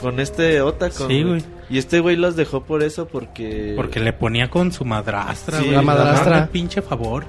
con 0.00 0.18
este 0.18 0.60
Otacon. 0.62 1.08
Sí, 1.08 1.22
güey. 1.22 1.44
Y 1.68 1.78
este 1.78 2.00
güey 2.00 2.16
los 2.16 2.34
dejó 2.34 2.62
por 2.64 2.82
eso 2.82 3.06
porque 3.06 3.74
Porque 3.76 4.00
le 4.00 4.12
ponía 4.14 4.48
con 4.50 4.72
su 4.72 4.84
madrastra, 4.84 5.58
Sí, 5.58 5.64
güey. 5.64 5.76
la 5.76 5.82
madrastra. 5.82 6.36
Hazme 6.39 6.48
pinche 6.48 6.80
favor. 6.82 7.24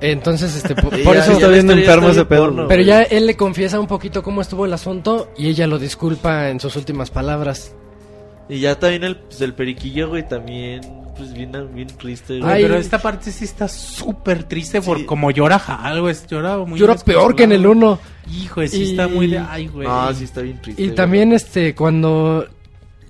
Entonces, 0.00 0.54
este, 0.56 0.74
por 0.82 0.96
ya- 0.96 1.12
eso... 1.22 1.32
está 1.32 1.46
la 1.46 1.48
bien 1.48 1.64
historia 1.66 1.84
enfermo 1.84 2.08
está 2.08 2.10
ese 2.10 2.14
bien 2.20 2.28
pedo. 2.28 2.44
porno, 2.46 2.68
Pero 2.68 2.78
güey. 2.82 2.86
ya 2.86 3.02
él 3.02 3.26
le 3.26 3.36
confiesa 3.36 3.80
un 3.80 3.86
poquito 3.86 4.22
cómo 4.22 4.40
estuvo 4.40 4.64
el 4.66 4.72
asunto 4.72 5.30
y 5.38 5.48
ella 5.48 5.66
lo 5.66 5.78
disculpa 5.78 6.50
en 6.50 6.60
sus 6.60 6.76
últimas 6.76 7.10
palabras. 7.10 7.74
Y 8.48 8.60
ya 8.60 8.78
también 8.78 9.04
el, 9.04 9.16
pues, 9.16 9.40
el 9.40 9.54
periquillo, 9.54 10.08
güey, 10.08 10.28
también 10.28 10.82
pues 11.16 11.32
bien, 11.32 11.52
bien 11.72 11.86
triste, 11.86 12.40
güey. 12.40 12.52
Ay. 12.52 12.62
pero 12.64 12.74
esta 12.76 12.98
parte 12.98 13.30
sí 13.30 13.44
está 13.44 13.68
súper 13.68 14.42
triste 14.44 14.82
por 14.82 14.98
Sí. 14.98 15.04
como 15.04 15.30
llora 15.30 15.62
Hal, 15.64 16.00
güey. 16.00 16.14
Llora 16.28 16.58
muy 16.58 16.78
Llora 16.78 16.96
peor 16.96 17.36
que 17.36 17.44
en 17.44 17.52
el 17.52 17.66
1. 17.66 17.98
Hijo, 18.32 18.66
sí 18.66 18.82
Y- 18.82 18.90
está 18.90 19.06
muy 19.06 19.28
de... 19.28 19.38
Ay, 19.38 19.68
güey. 19.68 19.86
No, 19.86 20.12
sí 20.12 20.24
está 20.24 20.40
bien 20.40 20.60
triste. 20.60 20.82
Y 20.82 20.86
güey. 20.86 20.96
también 20.96 21.32
este 21.32 21.72
cuando 21.76 22.44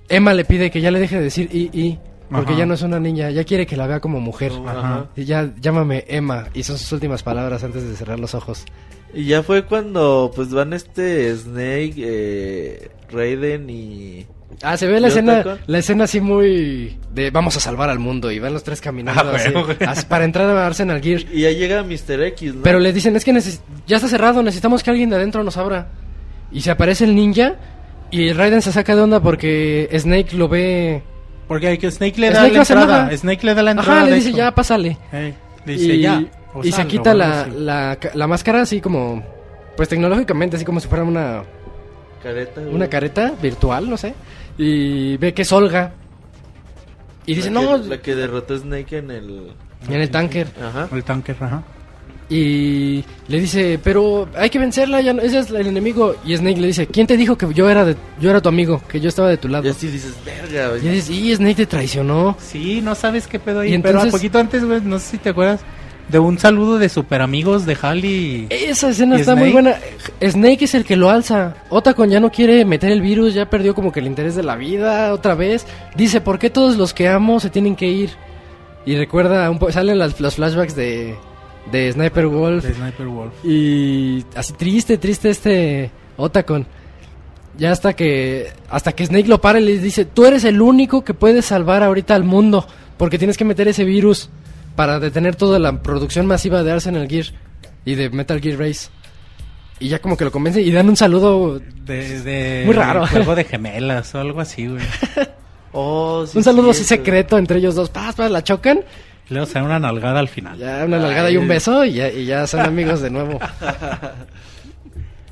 Emma 0.07 0.35
le 0.35 0.45
pide 0.45 0.69
que 0.69 0.81
ya 0.81 0.91
le 0.91 0.99
deje 0.99 1.17
de 1.17 1.23
decir 1.23 1.49
y 1.51 1.71
y 1.77 1.97
porque 2.29 2.51
Ajá. 2.51 2.59
ya 2.59 2.65
no 2.65 2.73
es 2.73 2.81
una 2.81 2.99
niña, 2.99 3.29
ya 3.31 3.43
quiere 3.43 3.65
que 3.65 3.77
la 3.77 3.87
vea 3.87 3.99
como 3.99 4.19
mujer. 4.19 4.51
Ajá. 4.65 5.07
Y 5.15 5.25
ya 5.25 5.53
llámame 5.59 6.05
Emma 6.07 6.47
y 6.53 6.63
son 6.63 6.77
sus 6.77 6.91
últimas 6.91 7.23
palabras 7.23 7.63
antes 7.63 7.87
de 7.87 7.95
cerrar 7.95 8.19
los 8.19 8.33
ojos. 8.35 8.65
Y 9.13 9.25
ya 9.25 9.43
fue 9.43 9.63
cuando 9.65 10.31
pues 10.35 10.49
van 10.51 10.73
este 10.73 11.33
Snake, 11.35 11.93
eh, 11.97 12.89
Raiden 13.11 13.69
y 13.69 14.25
Ah, 14.61 14.77
se 14.77 14.87
ve 14.87 14.99
la 15.01 15.07
¿Y 15.07 15.09
escena, 15.09 15.57
la 15.67 15.77
escena 15.79 16.05
así 16.05 16.21
muy 16.21 16.97
de 17.13 17.29
vamos 17.29 17.57
a 17.57 17.59
salvar 17.59 17.89
al 17.89 17.99
mundo 17.99 18.31
y 18.31 18.39
van 18.39 18.53
los 18.53 18.63
tres 18.63 18.79
caminando 18.79 19.21
Ah, 19.31 19.35
así, 19.35 19.51
bueno, 19.51 19.67
así 19.87 20.05
para 20.05 20.23
entrar 20.23 20.49
a 20.49 20.65
Arsenal 20.65 21.01
Gear. 21.01 21.21
y 21.31 21.41
ya 21.41 21.51
llega 21.51 21.83
Mr. 21.83 22.21
X, 22.23 22.55
¿no? 22.55 22.61
Pero 22.63 22.79
le 22.79 22.93
dicen, 22.93 23.15
es 23.17 23.25
que 23.25 23.33
neces- 23.33 23.59
ya 23.85 23.97
está 23.97 24.07
cerrado, 24.07 24.41
necesitamos 24.43 24.81
que 24.81 24.91
alguien 24.91 25.09
de 25.09 25.17
adentro 25.17 25.43
nos 25.43 25.57
abra. 25.57 25.89
Y 26.51 26.61
se 26.61 26.71
aparece 26.71 27.03
el 27.03 27.15
ninja 27.15 27.55
y 28.11 28.31
Raiden 28.31 28.61
se 28.61 28.71
saca 28.71 28.95
de 28.95 29.01
onda 29.01 29.19
porque 29.19 29.89
Snake 29.97 30.35
lo 30.37 30.47
ve... 30.47 31.03
Porque 31.47 31.67
hay 31.67 31.77
que 31.77 31.91
Snake 31.91 32.19
le 32.19 32.29
da 32.31 32.39
Snake 32.39 32.53
la 32.53 32.57
no 32.57 32.81
entrada. 32.81 33.17
Snake 33.17 33.45
le 33.45 33.53
da 33.53 33.63
la 33.63 33.71
entrada. 33.71 33.97
Ajá, 34.01 34.09
le 34.09 34.15
dice, 34.15 34.33
ya, 34.33 34.53
pásale. 34.53 34.97
Eh, 35.11 35.33
le 35.65 35.73
dice, 35.73 35.93
y, 35.95 36.01
ya. 36.01 36.23
y 36.63 36.71
se 36.71 36.77
sal, 36.77 36.87
quita 36.87 37.11
o 37.11 37.13
la, 37.13 37.47
la, 37.47 37.97
la 38.13 38.27
máscara 38.27 38.61
así 38.61 38.81
como... 38.81 39.23
Pues 39.75 39.89
tecnológicamente, 39.89 40.55
así 40.55 40.63
como 40.63 40.79
si 40.79 40.87
fuera 40.87 41.03
una, 41.03 41.43
Careta, 42.23 42.61
güey. 42.61 42.73
una 42.73 42.87
careta 42.87 43.33
virtual, 43.41 43.89
no 43.89 43.97
sé. 43.97 44.13
Y 44.57 45.17
ve 45.17 45.33
que 45.33 45.41
es 45.41 45.51
Olga. 45.51 45.91
Y 47.25 47.35
dice, 47.35 47.51
La 47.51 47.61
no, 47.61 47.81
que, 47.81 47.87
la 47.89 47.97
que 47.97 48.15
derrotó 48.15 48.53
a 48.53 48.57
Snake 48.57 48.97
en 48.97 49.11
el 49.11 49.51
en 49.89 50.01
el 50.01 50.09
tanker. 50.09 50.47
Ajá. 50.63 50.87
El 50.91 51.03
tanque, 51.03 51.35
ajá. 51.39 51.63
Y 52.27 53.03
le 53.27 53.39
dice, 53.39 53.79
pero 53.83 54.27
hay 54.35 54.49
que 54.49 54.57
vencerla, 54.57 54.99
ya 55.01 55.13
no- 55.13 55.21
ese 55.21 55.39
es 55.39 55.51
el 55.51 55.67
enemigo. 55.67 56.15
Y 56.25 56.35
Snake 56.35 56.59
le 56.59 56.67
dice, 56.67 56.87
¿quién 56.87 57.05
te 57.05 57.17
dijo 57.17 57.37
que 57.37 57.53
yo 57.53 57.69
era 57.69 57.85
de, 57.85 57.95
yo 58.19 58.31
era 58.31 58.41
tu 58.41 58.49
amigo, 58.49 58.81
que 58.89 58.99
yo 58.99 59.09
estaba 59.09 59.29
de 59.29 59.37
tu 59.37 59.47
lado? 59.47 59.67
Y 59.67 59.69
así 59.69 59.87
dices, 59.87 60.13
verga, 60.25 60.69
güey. 60.69 60.85
Y 60.87 60.89
dices, 60.89 61.09
y 61.11 61.35
Snake 61.35 61.55
te 61.55 61.65
traicionó. 61.67 62.35
Sí, 62.39 62.81
no 62.81 62.95
sabes 62.95 63.27
qué 63.27 63.37
pedo 63.39 63.59
ahí. 63.59 63.73
Y 63.73 63.77
Pero 63.77 63.89
entonces- 63.99 64.13
a 64.13 64.17
poquito 64.17 64.39
antes, 64.39 64.65
güey, 64.65 64.81
no 64.81 64.97
sé 64.97 65.11
si 65.11 65.17
te 65.19 65.29
acuerdas 65.29 65.61
de 66.09 66.17
un 66.19 66.37
saludo 66.39 66.77
de 66.79 66.89
super 66.89 67.21
amigos 67.21 67.65
de 67.67 67.77
Hal 67.81 68.03
y... 68.05 68.47
Esa 68.49 68.89
escena 68.89 69.17
¿Y 69.17 69.21
está 69.21 69.35
muy 69.35 69.51
Snake? 69.51 69.53
buena. 69.53 70.31
Snake 70.31 70.65
es 70.65 70.73
el 70.75 70.83
que 70.83 70.95
lo 70.95 71.09
alza. 71.11 71.55
Otacon 71.69 72.09
ya 72.09 72.19
no 72.19 72.31
quiere 72.31 72.65
meter 72.65 72.91
el 72.91 73.01
virus, 73.01 73.33
ya 73.35 73.49
perdió 73.49 73.75
como 73.75 73.91
que 73.91 73.99
el 73.99 74.07
interés 74.07 74.35
de 74.35 74.43
la 74.43 74.55
vida 74.55 75.13
otra 75.13 75.35
vez. 75.35 75.65
Dice, 75.95 76.21
¿por 76.21 76.39
qué 76.39 76.49
todos 76.49 76.75
los 76.77 76.91
que 76.93 77.07
amo 77.07 77.39
se 77.39 77.49
tienen 77.51 77.75
que 77.75 77.87
ir? 77.87 78.09
Y 78.85 78.95
recuerda, 78.95 79.49
un 79.49 79.57
po 79.59 79.71
salen 79.71 79.97
las- 79.99 80.19
los 80.19 80.35
flashbacks 80.35 80.75
de, 80.75 81.15
de 81.71 81.91
Sniper 81.91 82.27
Wolf. 82.27 82.63
de 82.63 82.73
Sniper 82.73 83.07
Wolf. 83.07 83.33
Y 83.43 84.23
así 84.35 84.53
triste, 84.53 84.97
triste 84.97 85.29
este 85.29 85.91
Otacon. 86.17 86.65
Ya 87.57 87.71
hasta 87.71 87.93
que 87.93 88.51
hasta 88.69 88.91
que 88.91 89.05
Snake 89.05 89.27
lo 89.29 89.39
para 89.39 89.59
y 89.59 89.63
le 89.65 89.79
dice, 89.79 90.05
"Tú 90.05 90.25
eres 90.25 90.43
el 90.43 90.61
único 90.61 91.03
que 91.03 91.13
puede 91.13 91.41
salvar 91.41 91.83
ahorita 91.83 92.13
al 92.15 92.23
mundo, 92.25 92.67
porque 92.97 93.17
tienes 93.17 93.37
que 93.37 93.45
meter 93.45 93.67
ese 93.67 93.85
virus 93.85 94.29
para 94.75 94.99
detener 94.99 95.35
toda 95.35 95.57
la 95.57 95.81
producción 95.81 96.25
masiva 96.25 96.63
de 96.63 96.71
Arsenal 96.73 97.07
Gear 97.07 97.27
y 97.85 97.95
de 97.95 98.09
Metal 98.09 98.41
Gear 98.41 98.59
Race." 98.59 98.89
Y 99.79 99.89
ya 99.89 99.99
como 99.99 100.15
que 100.15 100.23
lo 100.25 100.31
convence 100.31 100.61
y 100.61 100.71
dan 100.71 100.87
un 100.87 100.95
saludo, 100.95 101.59
De, 101.85 102.21
de 102.21 102.63
Muy 102.65 102.75
raro. 102.75 103.05
Juego 103.07 103.35
de 103.35 103.43
gemelas 103.45 104.13
o 104.15 104.19
algo 104.19 104.39
así, 104.39 104.67
güey. 104.67 104.81
Oh, 105.73 106.25
sí, 106.25 106.37
un 106.37 106.43
saludo 106.45 106.69
así 106.71 106.85
cierto. 106.85 107.03
secreto 107.05 107.37
entre 107.37 107.59
ellos 107.59 107.75
dos. 107.75 107.89
Paz, 107.89 108.15
paz, 108.15 108.31
la 108.31 108.41
chocan, 108.43 108.79
Y 109.29 109.33
Luego 109.33 109.45
se 109.47 109.53
da 109.59 109.63
una 109.65 109.79
nalgada 109.79 110.19
al 110.19 110.27
final. 110.27 110.57
ya 110.57 110.83
una 110.85 110.99
nalgada 110.99 111.31
y 111.31 111.37
un 111.37 111.47
beso 111.47 111.83
y 111.85 111.93
ya, 111.93 112.09
y 112.11 112.25
ya 112.25 112.45
son 112.47 112.61
amigos 112.61 113.01
de 113.01 113.09
nuevo. 113.09 113.39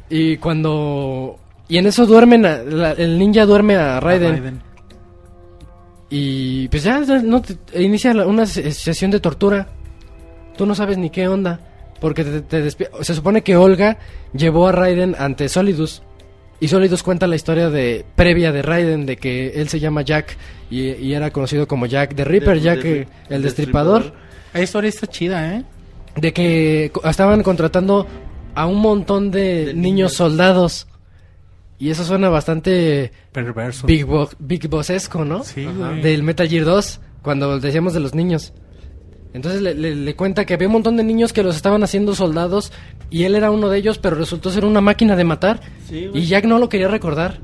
Y 0.10 0.38
cuando 0.38 1.40
y 1.68 1.78
en 1.78 1.88
eso 1.88 2.06
duermen 2.06 2.46
a- 2.46 2.58
la- 2.64 2.92
el 2.92 3.18
ninja 3.18 3.46
duerme 3.46 3.76
a 3.76 4.00
Raiden. 4.00 4.62
Y 6.10 6.68
pues 6.68 6.84
ya 6.84 7.00
no 7.00 7.42
te- 7.42 7.58
inicia 7.84 8.14
la- 8.14 8.28
una 8.28 8.46
se- 8.46 8.72
sesión 8.74 9.10
de 9.12 9.20
tortura. 9.20 9.68
Tú 10.58 10.66
no 10.68 10.76
sabes 10.76 10.98
ni 10.98 11.10
qué 11.10 11.28
onda. 11.28 11.60
Porque 12.00 12.24
te, 12.24 12.42
te 12.42 12.64
despi- 12.68 12.90
se 13.02 13.16
supone 13.16 13.42
que 13.42 13.56
Olga 13.56 13.98
llevó 14.34 14.68
a 14.68 14.72
Raiden 14.72 15.16
ante 15.18 15.50
Solidus. 15.50 16.04
Y 16.60 16.68
Solidus 16.70 17.04
cuenta 17.04 17.28
la 17.28 17.36
historia 17.36 17.70
de 17.70 18.06
previa 18.16 18.52
de 18.52 18.62
Raiden, 18.62 19.06
de 19.06 19.18
que 19.18 19.50
él 19.62 19.68
se 19.70 19.80
llama 19.80 20.02
Jack 20.04 20.38
y, 20.70 20.92
y 20.94 21.14
era 21.14 21.32
conocido 21.32 21.68
como 21.68 21.86
Jack 21.88 22.16
the 22.16 22.24
Ripper, 22.24 22.56
De- 22.56 22.62
Jack 22.62 22.82
de- 22.84 23.08
el 23.30 23.42
destripador. 23.42 24.14
La 24.54 24.62
historia 24.62 24.88
está 24.90 25.08
chida, 25.08 25.56
¿eh? 25.56 25.64
de 26.16 26.32
que 26.32 26.92
estaban 27.04 27.42
contratando 27.44 28.08
a 28.56 28.66
un 28.68 28.80
montón 28.80 29.32
de, 29.32 29.40
De 29.66 29.74
niños. 29.74 29.82
niños. 29.84 30.14
soldados. 30.14 30.88
Y 31.80 31.90
eso 31.90 32.04
suena 32.06 32.30
bastante 32.30 33.12
Perverso. 33.34 33.86
Big, 33.88 34.06
Bo 34.06 34.30
Big 34.40 34.70
Bossesco, 34.70 35.26
¿no? 35.26 35.44
Sí. 35.44 35.68
Del 36.02 36.24
Metal 36.24 36.48
Gear 36.48 36.64
2, 36.66 37.02
cuando 37.24 37.60
decíamos 37.60 37.94
de 37.94 38.00
los 38.00 38.14
niños. 38.16 38.54
Entonces 39.34 39.62
le, 39.62 39.74
le- 39.74 39.96
le 39.96 40.16
cuenta 40.16 40.46
que 40.46 40.54
había 40.54 40.68
un 40.68 40.74
montón 40.74 40.96
de 40.98 41.04
niños 41.04 41.34
que 41.34 41.42
los 41.44 41.56
estaban 41.56 41.84
haciendo 41.84 42.14
soldados 42.14 42.72
y 43.10 43.24
él 43.24 43.34
era 43.36 43.50
uno 43.52 43.70
de 43.70 43.80
ellos, 43.80 43.98
pero 43.98 44.16
resultó 44.16 44.52
ser 44.52 44.64
una 44.66 44.80
máquina 44.82 45.16
de 45.16 45.24
matar. 45.24 45.60
Sí, 45.90 46.10
y 46.14 46.26
Jack 46.26 46.46
no 46.46 46.60
lo 46.60 46.70
quería 46.70 46.88
recordar. 46.88 47.40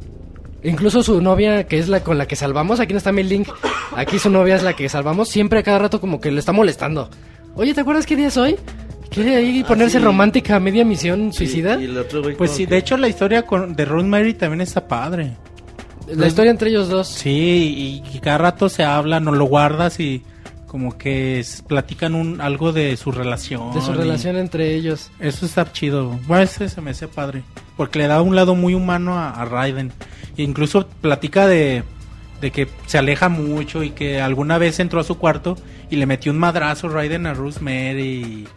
Incluso 0.63 1.01
su 1.03 1.21
novia, 1.21 1.63
que 1.67 1.79
es 1.79 1.87
la 1.87 2.03
con 2.03 2.17
la 2.17 2.27
que 2.27 2.35
salvamos, 2.35 2.79
aquí 2.79 2.93
no 2.93 2.97
está 2.97 3.11
mi 3.11 3.23
link, 3.23 3.47
aquí 3.95 4.19
su 4.19 4.29
novia 4.29 4.55
es 4.55 4.63
la 4.63 4.75
que 4.75 4.89
salvamos, 4.89 5.29
siempre 5.29 5.59
a 5.59 5.63
cada 5.63 5.79
rato 5.79 6.01
como 6.01 6.19
que 6.19 6.31
le 6.31 6.39
está 6.39 6.51
molestando. 6.51 7.09
Oye, 7.55 7.73
¿te 7.73 7.81
acuerdas 7.81 8.05
qué 8.05 8.15
día 8.17 8.27
es 8.27 8.37
hoy? 8.37 8.57
¿Quiere 9.09 9.37
ahí 9.37 9.63
ponerse 9.63 9.97
sí. 9.99 10.03
romántica 10.03 10.57
a 10.57 10.59
media 10.59 10.83
misión 10.85 11.33
suicida? 11.33 11.77
Y, 11.79 11.83
y 11.83 11.85
el 11.85 11.97
otro 11.97 12.21
güey 12.21 12.35
Pues 12.35 12.51
sí, 12.51 12.65
que- 12.65 12.71
de 12.71 12.77
hecho 12.77 12.97
la 12.97 13.07
historia 13.07 13.43
con, 13.43 13.73
de 13.75 13.85
Rosemary 13.85 14.33
también 14.35 14.61
está 14.61 14.87
padre. 14.87 15.31
La 16.13 16.27
historia 16.27 16.51
entre 16.51 16.69
ellos 16.69 16.89
dos. 16.89 17.07
Sí, 17.07 18.03
y, 18.11 18.15
y 18.15 18.19
cada 18.19 18.37
rato 18.39 18.67
se 18.69 18.83
habla, 18.83 19.19
no 19.19 19.31
lo 19.31 19.45
guardas 19.45 19.99
y 19.99 20.23
como 20.69 20.97
que 20.99 21.39
es- 21.39 21.63
platican 21.63 22.13
un 22.13 22.39
algo 22.41 22.71
de 22.71 22.95
su 22.95 23.11
relación. 23.11 23.73
De 23.73 23.81
su 23.81 23.91
relación 23.91 24.37
entre 24.37 24.75
ellos. 24.75 25.09
Eso 25.19 25.45
está 25.47 25.69
chido. 25.71 26.19
Bueno, 26.27 26.43
ese 26.43 26.69
se 26.69 26.79
me 26.79 26.91
hace 26.91 27.07
padre. 27.07 27.41
Porque 27.75 27.97
le 27.99 28.07
da 28.07 28.21
un 28.21 28.35
lado 28.35 28.53
muy 28.55 28.75
humano 28.75 29.17
a, 29.17 29.31
a 29.31 29.45
Raiden. 29.45 29.91
E 30.37 30.43
incluso 30.43 30.87
platica 31.01 31.47
de, 31.47 31.83
de 32.39 32.51
que 32.51 32.67
se 32.85 32.97
aleja 32.99 33.29
mucho 33.29 33.83
y 33.83 33.89
que 33.89 34.21
alguna 34.21 34.57
vez 34.59 34.79
entró 34.79 34.99
a 34.99 35.03
su 35.03 35.17
cuarto 35.17 35.57
y 35.89 35.95
le 35.95 36.05
metió 36.05 36.31
un 36.31 36.37
madrazo 36.37 36.87
Raiden 36.87 37.25
a 37.25 37.33
Rosemary. 37.33 38.47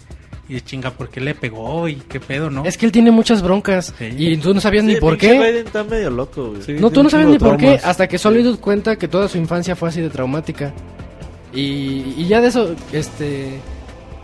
Y, 0.48 0.54
y 0.56 0.60
chinga, 0.60 0.90
¿por 0.90 1.08
qué 1.08 1.20
le 1.20 1.34
pegó? 1.34 1.88
Y 1.88 1.94
qué 1.94 2.20
pedo, 2.20 2.50
¿no? 2.50 2.64
Es 2.66 2.76
que 2.76 2.84
él 2.84 2.92
tiene 2.92 3.10
muchas 3.10 3.40
broncas 3.42 3.94
Sí. 3.96 4.10
y 4.18 4.36
tú 4.36 4.52
no 4.52 4.60
sabías 4.60 4.84
Sí, 4.84 4.92
ni 4.94 5.00
por 5.00 5.16
qué. 5.16 5.38
Raiden 5.38 5.66
está 5.66 5.82
medio 5.84 6.10
loco, 6.10 6.50
güey. 6.50 6.62
Sí, 6.62 6.72
No, 6.78 6.90
tú 6.90 7.02
no 7.02 7.08
sabes 7.08 7.26
ni 7.26 7.38
por 7.38 7.56
qué 7.56 7.80
hasta 7.82 8.06
que 8.06 8.18
Solid 8.18 8.56
cuenta 8.56 8.96
que 8.96 9.08
toda 9.08 9.28
su 9.28 9.38
infancia 9.38 9.74
fue 9.76 9.88
así 9.88 10.00
de 10.02 10.10
traumática. 10.10 10.74
Y, 11.52 12.14
y 12.16 12.26
ya 12.28 12.40
de 12.40 12.48
eso, 12.48 12.74
este... 12.92 13.60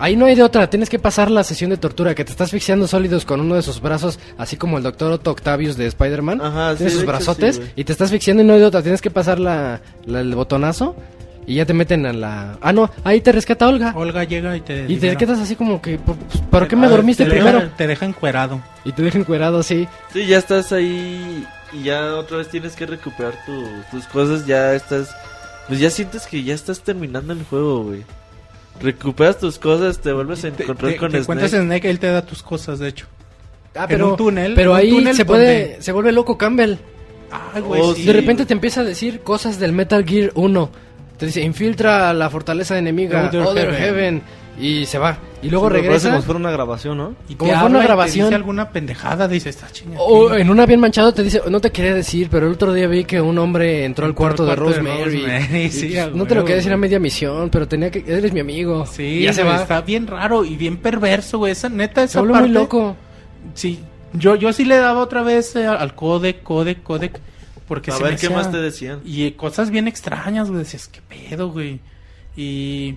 Ahí 0.01 0.15
no 0.15 0.27
hay 0.27 0.37
de 0.37 0.45
otra, 0.45 0.71
tienes 0.71 0.89
que 0.89 1.01
pasar 1.01 1.29
la 1.29 1.43
sesión 1.43 1.71
de 1.71 1.77
tortura, 1.77 2.15
que 2.15 2.25
te 2.25 2.31
estás 2.31 2.47
asfixiando 2.47 2.87
sólidos 2.87 3.25
con 3.25 3.41
uno 3.41 3.57
de 3.57 3.63
sus 3.63 3.81
brazos, 3.81 4.21
así 4.39 4.57
como 4.57 4.77
el 4.79 4.85
doctor 4.85 5.11
Otto 5.11 5.33
Octavius 5.33 5.77
de 5.77 5.87
Spider-Man. 5.87 6.41
Ajá, 6.41 6.71
sí, 6.73 6.77
Tiene 6.79 6.91
sus 6.93 7.01
de 7.01 7.05
hecho, 7.05 7.13
brazotes 7.13 7.57
sí, 7.57 7.63
y 7.75 7.83
te 7.83 7.91
estás 7.91 8.07
asfixiando 8.07 8.45
y 8.45 8.47
no 8.47 8.53
hay 8.53 8.61
de 8.61 8.67
otra, 8.67 8.81
tienes 8.81 9.03
que 9.03 9.11
pasar 9.11 9.41
la, 9.41 9.81
la- 10.07 10.21
el 10.21 10.33
botonazo 10.37 10.95
y 11.49 11.55
ya 11.57 11.67
te 11.67 11.75
meten 11.75 12.07
a 12.07 12.13
la... 12.13 12.59
Ah, 12.61 12.73
no, 12.73 12.89
ahí 13.03 13.21
te 13.21 13.33
rescata 13.33 13.67
Olga. 13.67 13.93
Olga 13.97 14.23
llega 14.23 14.57
y 14.57 14.61
te. 14.61 14.83
Y 14.85 14.87
te 14.87 14.89
libera. 14.93 15.17
quedas 15.17 15.41
así 15.41 15.57
como 15.57 15.83
que, 15.83 15.99
¿por, 15.99 16.15
¿para 16.49 16.69
qué 16.69 16.77
A 16.77 16.79
me 16.79 16.87
ver, 16.87 16.97
dormiste 16.97 17.25
te 17.25 17.31
primero? 17.31 17.59
Deja, 17.59 17.77
te 17.77 17.87
deja 17.89 18.07
encuerado. 18.07 18.61
Y 18.85 18.93
te 18.93 19.03
dejan 19.03 19.23
encuerado, 19.23 19.65
sí. 19.65 19.89
Sí, 20.13 20.27
ya 20.27 20.39
estás 20.39 20.71
ahí 20.73 21.45
y 21.73 21.83
ya 21.83 22.15
otra 22.15 22.37
vez 22.37 22.47
tienes 22.51 22.77
que 22.77 22.87
recuperar 22.87 23.33
tu- 23.45 23.67
tus 23.91 24.07
cosas, 24.07 24.47
ya 24.47 24.75
estás... 24.75 25.09
Pues 25.69 25.81
ya 25.81 25.91
sientes 25.91 26.27
que 26.27 26.43
ya 26.43 26.55
estás 26.55 26.81
terminando 26.81 27.33
el 27.33 27.45
juego, 27.45 27.85
güey. 27.85 28.03
Recuperas 28.81 29.39
tus 29.39 29.59
cosas, 29.59 29.99
te 30.01 30.13
vuelves 30.13 30.45
a 30.45 30.49
encontrar 30.49 30.93
te- 30.93 30.97
con 30.99 31.11
te 31.11 31.19
encuentras 31.19 31.51
Snake. 31.51 31.63
en 31.63 31.69
Snake, 31.69 31.91
él 31.91 31.99
te 31.99 32.07
da 32.09 32.23
tus 32.25 32.43
cosas, 32.43 32.79
de 32.79 32.89
hecho. 32.89 33.07
Ah, 33.75 33.83
En 33.83 33.89
pero, 33.89 34.11
un 34.11 34.17
túnel, 34.17 34.55
pero 34.55 34.73
en 34.73 34.77
ahí 34.79 34.91
túnel 34.91 35.15
se 35.17 35.25
puede, 35.25 35.69
donde- 35.69 35.83
se 35.83 35.93
vuelve 35.93 36.13
loco 36.13 36.39
Campbell. 36.39 36.77
Ay, 37.31 37.63
Oh, 37.69 37.95
sí. 37.95 38.05
de 38.05 38.13
repente 38.13 38.47
te 38.47 38.55
empieza 38.55 38.81
a 38.81 38.85
decir 38.85 39.21
cosas 39.21 39.59
del 39.61 39.73
Metal 39.73 40.05
Gear 40.07 40.31
1. 40.35 40.71
Te 41.19 41.27
dice, 41.27 41.43
infiltra 41.43 42.15
la 42.15 42.31
fortaleza 42.31 42.79
enemiga, 42.79 43.27
Other 43.29 43.41
Other, 43.43 43.75
Heaven. 43.75 43.83
Heaven. 43.83 44.23
Y 44.61 44.87
se 44.87 44.99
va. 44.99 45.19
Y 45.41 45.51
luego 45.51 45.69
Sí, 45.69 45.75
regresa. 45.75 46.09
como 46.09 46.21
si 46.21 46.27
fuera 46.27 46.41
una 46.41 46.51
grabación, 46.51 46.99
¿no? 46.99 47.15
Y 47.29 47.37
como 47.37 47.53
te 47.53 47.57
fue 47.59 47.67
una 47.67 47.67
habla 47.67 47.79
y 47.79 47.81
te 47.83 47.87
grabación. 47.87 48.27
dice 48.27 48.35
alguna 48.35 48.71
pendejada, 48.71 49.29
dice, 49.29 49.49
está 49.51 49.71
chingada. 49.71 50.01
O 50.03 50.35
en 50.35 50.51
una 50.51 50.67
bien 50.67 50.81
manchado 50.81 51.13
te 51.15 51.23
dice, 51.23 51.43
no 51.49 51.61
te 51.61 51.71
quería 51.71 51.95
decir, 51.95 52.29
pero 52.31 52.47
el 52.49 52.55
otro 52.55 52.73
día 52.73 52.89
vi 52.89 53.05
que 53.05 53.21
un 53.21 53.39
hombre 53.39 53.85
entró 53.85 54.05
al 54.07 54.15
cuarto, 54.15 54.45
de 54.45 54.57
Rosemary. 54.57 55.25
Y, 55.67 55.71
sí, 55.71 55.89
pues, 55.91 55.99
a 55.99 56.07
no 56.11 56.27
te 56.27 56.35
lo 56.35 56.43
quería 56.43 56.57
decir 56.57 56.73
a 56.73 56.77
media 56.77 56.99
misión, 56.99 57.51
pero 57.51 57.69
tenía 57.69 57.91
que, 57.91 58.05
eres 58.07 58.33
mi 58.33 58.41
amigo. 58.41 58.85
Sí, 58.87 59.03
Y 59.03 59.23
ya 59.23 59.33
se 59.33 59.45
va. 59.45 59.63
está 59.63 59.81
bien 59.83 60.07
raro 60.09 60.45
y 60.45 60.57
bien 60.57 60.77
perverso, 60.79 61.39
güey. 61.39 61.53
Esa 61.53 61.69
neta, 61.69 62.03
esa 62.03 62.21
parte, 62.23 62.41
muy 62.41 62.49
loco. 62.49 62.97
Sí, 63.55 63.79
yo, 64.15 64.35
yo 64.35 64.53
sí 64.53 64.65
le 64.65 64.77
daba 64.79 65.01
otra 65.01 65.23
vez 65.23 65.55
eh, 65.55 65.67
al 65.67 65.95
codec, 65.95 66.43
codec, 66.43 66.83
codec. 66.83 67.21
Porque 67.69 67.91
A 67.91 67.95
se 67.95 68.03
ver 68.03 68.13
me 68.15 68.19
qué 68.19 68.27
hacía- 68.27 68.37
más 68.37 68.51
te 68.51 68.57
decían. 68.57 69.01
Y 69.05 69.25
eh, 69.27 69.37
cosas 69.37 69.71
bien 69.71 69.87
extrañas, 69.89 70.49
güey. 70.49 70.61
Decías, 70.61 70.89
qué 70.89 71.01
pedo, 71.03 71.51
güey. 71.51 71.81
Y, 72.37 72.95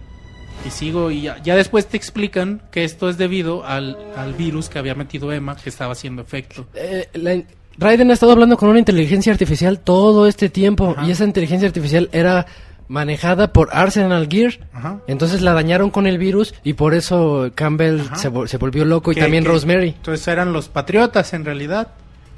y 0.66 0.70
sigo, 0.70 1.12
y 1.12 1.22
ya, 1.24 1.42
ya 1.44 1.56
después 1.56 1.88
te 1.88 1.98
explican 1.98 2.62
que 2.72 2.84
esto 2.84 3.10
es 3.10 3.18
debido 3.18 3.66
al, 3.66 3.98
al 4.16 4.34
virus 4.34 4.70
que 4.70 4.80
había 4.80 4.96
metido 4.96 5.32
Emma, 5.32 5.56
que 5.56 5.70
estaba 5.70 5.94
haciendo 5.94 6.22
efecto. 6.22 6.66
Eh, 6.76 7.08
la- 7.14 7.42
Raiden 7.78 8.12
ha 8.12 8.14
estado 8.14 8.34
hablando 8.34 8.58
con 8.58 8.70
una 8.70 8.80
inteligencia 8.80 9.32
artificial 9.32 9.80
todo 9.80 10.28
este 10.28 10.50
tiempo 10.50 10.94
Ajá. 10.96 11.08
y 11.08 11.12
esa 11.12 11.24
inteligencia 11.24 11.68
artificial 11.68 12.10
era 12.12 12.46
manejada 12.88 13.54
por 13.54 13.70
Arsenal 13.72 14.28
Gear. 14.30 14.60
Ajá. 14.74 15.00
Entonces 15.08 15.42
la 15.42 15.54
dañaron 15.54 15.90
con 15.90 16.06
el 16.06 16.18
virus 16.18 16.54
y 16.64 16.74
por 16.74 16.94
eso 16.94 17.50
Campbell 17.56 18.02
se, 18.16 18.30
se 18.48 18.58
volvió 18.58 18.84
loco 18.86 19.12
y 19.14 19.16
también 19.16 19.44
que- 19.46 19.50
Rosemary. 19.50 19.90
Entonces 19.90 20.28
eran 20.28 20.52
los 20.52 20.68
patriotas 20.68 21.34
en 21.34 21.46
realidad. 21.46 21.88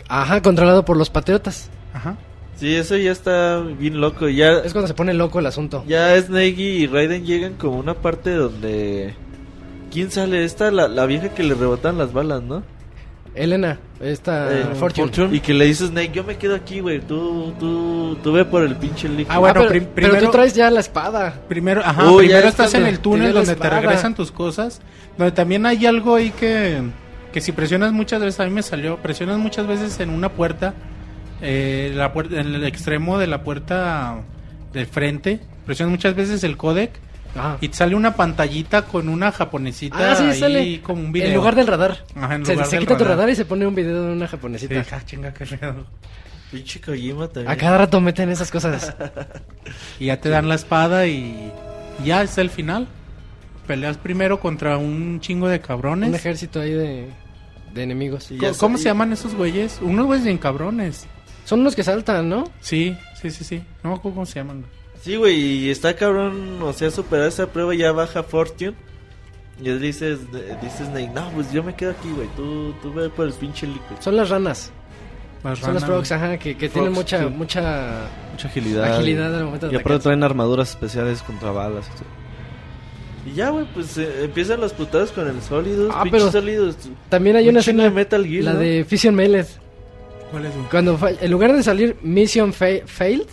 Ajá, 0.07 0.41
controlado 0.41 0.85
por 0.85 0.95
los 0.97 1.09
patriotas. 1.09 1.69
Ajá. 1.93 2.15
Sí, 2.55 2.75
eso 2.75 2.95
ya 2.97 3.11
está 3.11 3.59
bien 3.61 3.99
loco. 3.99 4.29
Ya, 4.29 4.59
Es 4.59 4.73
cuando 4.73 4.87
se 4.87 4.93
pone 4.93 5.13
loco 5.13 5.39
el 5.39 5.45
asunto. 5.47 5.83
ya 5.87 6.15
Snake 6.21 6.55
y 6.57 6.87
Raiden 6.87 7.25
llegan 7.25 7.53
como 7.53 7.77
una 7.79 7.93
parte 7.93 8.31
donde... 8.31 9.15
¿Quién 9.91 10.09
sale? 10.11 10.43
Esta, 10.43 10.71
la, 10.71 10.87
la 10.87 11.05
vieja 11.05 11.29
que 11.29 11.43
le 11.43 11.53
rebotan 11.53 11.97
las 11.97 12.13
balas, 12.13 12.41
¿no? 12.41 12.63
Elena, 13.35 13.79
esta 13.99 14.51
Eh, 14.53 14.65
Fortune. 14.75 15.35
Y 15.35 15.39
que 15.39 15.53
le 15.55 15.65
dice 15.65 15.87
Snake, 15.87 16.11
yo 16.13 16.23
me 16.23 16.37
quedo 16.37 16.55
aquí, 16.55 16.79
güey. 16.79 16.99
Tú, 16.99 17.53
tú, 17.59 18.15
tú 18.23 18.31
ve 18.31 18.45
por 18.45 18.63
el 18.63 18.75
pinche 18.75 19.07
líquido. 19.09 19.31
Ah, 19.31 19.39
bueno, 19.39 19.55
pero, 19.61 19.69
prim- 19.69 19.87
pero 19.93 20.07
primero- 20.09 20.25
tú 20.27 20.31
traes 20.31 20.53
ya 20.53 20.69
la 20.69 20.79
espada. 20.79 21.41
Primero, 21.47 21.81
ajá, 21.83 22.03
Uy, 22.11 22.23
ya 22.27 22.35
primero 22.37 22.47
está 22.49 22.65
estás 22.65 22.79
en 22.81 22.87
el 22.87 22.99
túnel 22.99 23.33
donde 23.33 23.55
te 23.55 23.69
regresan 23.69 24.13
tus 24.15 24.31
cosas. 24.31 24.81
Donde 25.17 25.31
también 25.31 25.65
hay 25.65 25.83
algo 25.87 26.15
ahí 26.15 26.29
que, 26.31 26.81
que 27.31 27.41
si 27.41 27.51
presionas 27.51 27.91
muchas 27.91 28.21
veces, 28.21 28.39
a 28.39 28.45
mí 28.45 28.51
me 28.51 28.61
salió, 28.63 28.97
presionas 28.97 29.37
muchas 29.39 29.65
veces 29.67 29.99
en 29.99 30.09
una 30.11 30.29
puerta, 30.29 30.73
eh, 31.41 31.91
la 31.95 32.13
puerta 32.13 32.39
en 32.39 32.53
el 32.55 32.63
extremo 32.65 33.17
de 33.17 33.27
la 33.27 33.43
puerta 33.43 34.21
del 34.71 34.87
frente, 34.87 35.39
presionas 35.65 35.91
muchas 35.91 36.15
veces 36.15 36.43
el 36.43 36.57
codec 36.57 36.91
Ajá. 37.35 37.57
y 37.61 37.69
te 37.69 37.75
sale 37.77 37.95
una 37.95 38.15
pantallita 38.15 38.83
con 38.83 39.09
una 39.09 39.31
japonesita 39.31 40.11
Ah, 40.11 40.15
sí, 40.15 40.23
ahí 40.23 40.39
sale. 40.39 40.81
como 40.81 41.01
un 41.01 41.11
video. 41.11 41.29
En 41.29 41.35
lugar 41.35 41.55
del 41.55 41.67
radar. 41.67 41.97
Ajá, 42.15 42.35
en 42.35 42.45
se 42.45 42.53
lugar 42.53 42.67
se 42.67 42.75
del 42.77 42.85
quita 42.85 42.97
tu 42.97 43.03
radar. 43.03 43.17
radar 43.17 43.29
y 43.31 43.35
se 43.35 43.45
pone 43.45 43.65
un 43.67 43.75
video 43.75 44.03
de 44.05 44.13
una 44.13 44.25
Sí, 44.27 44.31
japonesita. 44.31 44.85
ah, 44.91 45.01
chinga, 45.05 45.33
qué 45.33 45.45
pedo. 45.45 45.85
Pinche 46.51 46.79
Kojima 46.81 47.27
también. 47.27 47.51
A 47.51 47.57
cada 47.57 47.77
rato 47.79 47.99
meten 47.99 48.29
esas 48.29 48.51
cosas. 48.51 48.95
Y 49.99 50.05
ya 50.07 50.19
te 50.19 50.29
dan 50.29 50.47
la 50.49 50.55
espada 50.55 51.07
y 51.07 51.51
ya 52.03 52.21
es 52.21 52.37
el 52.37 52.49
final. 52.49 52.87
Peleas 53.67 53.97
primero 53.97 54.39
contra 54.39 54.77
un 54.77 55.19
chingo 55.21 55.47
de 55.47 55.61
cabrones. 55.61 56.09
un 56.09 56.15
ejército 56.15 56.59
ahí 56.61 56.71
de, 56.73 57.07
de 57.73 57.83
enemigos. 57.83 58.29
Y 58.29 58.37
¿Cómo, 58.37 58.53
cómo 58.57 58.77
se 58.77 58.85
llaman 58.85 59.13
esos 59.13 59.33
güeyes? 59.35 59.79
Unos 59.81 60.05
güeyes 60.05 60.25
bien 60.25 60.37
cabrones. 60.37 61.07
Son 61.45 61.63
los 61.63 61.75
que 61.75 61.83
saltan, 61.83 62.29
¿no? 62.29 62.45
Sí, 62.61 62.95
sí, 63.21 63.29
sí, 63.31 63.43
sí. 63.43 63.63
No 63.83 63.91
me 63.91 63.95
acuerdo 63.97 64.15
cómo 64.15 64.25
se 64.25 64.35
llaman. 64.39 64.65
Sí, 65.01 65.15
güey, 65.17 65.35
y 65.35 65.69
está 65.69 65.95
cabrón, 65.95 66.61
o 66.61 66.71
sea, 66.71 66.89
superar 66.89 67.27
esa 67.27 67.47
prueba 67.47 67.75
ya 67.75 67.91
baja 67.91 68.23
Fortune. 68.23 68.73
Y 69.61 69.69
él 69.69 69.79
dice, 69.81 70.17
dice 70.61 70.85
Snake, 70.85 71.11
no, 71.13 71.29
pues 71.31 71.51
yo 71.51 71.61
me 71.61 71.75
quedo 71.75 71.91
aquí, 71.91 72.09
güey, 72.15 72.27
tú, 72.35 72.73
tú 72.81 72.91
ve 72.93 73.09
por 73.09 73.27
el 73.27 73.33
pinche 73.33 73.67
líquido. 73.67 73.97
Son 74.01 74.15
las 74.15 74.29
ranas. 74.29 74.71
Las 75.43 75.59
Son 75.59 75.73
las 75.73 75.83
ranas, 75.83 75.85
frogs, 75.85 76.11
ajá, 76.13 76.37
que, 76.39 76.55
que 76.57 76.69
tienen 76.69 76.93
Frogs, 76.93 76.95
mucha, 76.95 77.19
sí. 77.19 77.25
mucha 77.35 78.07
Mucha 78.31 78.47
agilidad. 78.47 78.93
agilidad 78.95 79.35
al 79.35 79.43
momento 79.45 79.67
de 79.67 79.73
Y 79.73 79.75
aparte 79.75 79.99
traen 79.99 80.23
armaduras 80.23 80.69
especiales 80.69 81.21
contra 81.21 81.51
balas. 81.51 81.85
y 81.93 81.97
todo. 81.99 82.07
Y 83.33 83.35
ya, 83.35 83.49
güey, 83.49 83.65
pues 83.73 83.97
eh, 83.97 84.23
empiezan 84.23 84.59
los 84.61 84.73
putados 84.73 85.11
con 85.11 85.27
el 85.27 85.41
sólido, 85.41 85.89
Ah, 85.93 86.03
pero 86.09 86.31
sólidos. 86.31 86.77
También 87.09 87.35
hay 87.35 87.43
Un 87.45 87.51
una 87.51 87.59
escena, 87.59 87.83
de 87.83 87.89
Metal 87.91 88.25
Gear, 88.25 88.43
la 88.45 88.53
¿no? 88.53 88.59
de 88.59 88.85
Fission 88.87 89.13
Mailed. 89.15 89.45
¿Cuál 90.33 90.45
es, 90.47 90.53
güey? 90.55 90.65
Cuando 90.69 90.97
fa- 90.97 91.11
en 91.11 91.31
lugar 91.31 91.53
de 91.53 91.63
salir 91.63 91.95
Mission 92.01 92.51
fa- 92.53 92.65
Failed, 92.85 93.27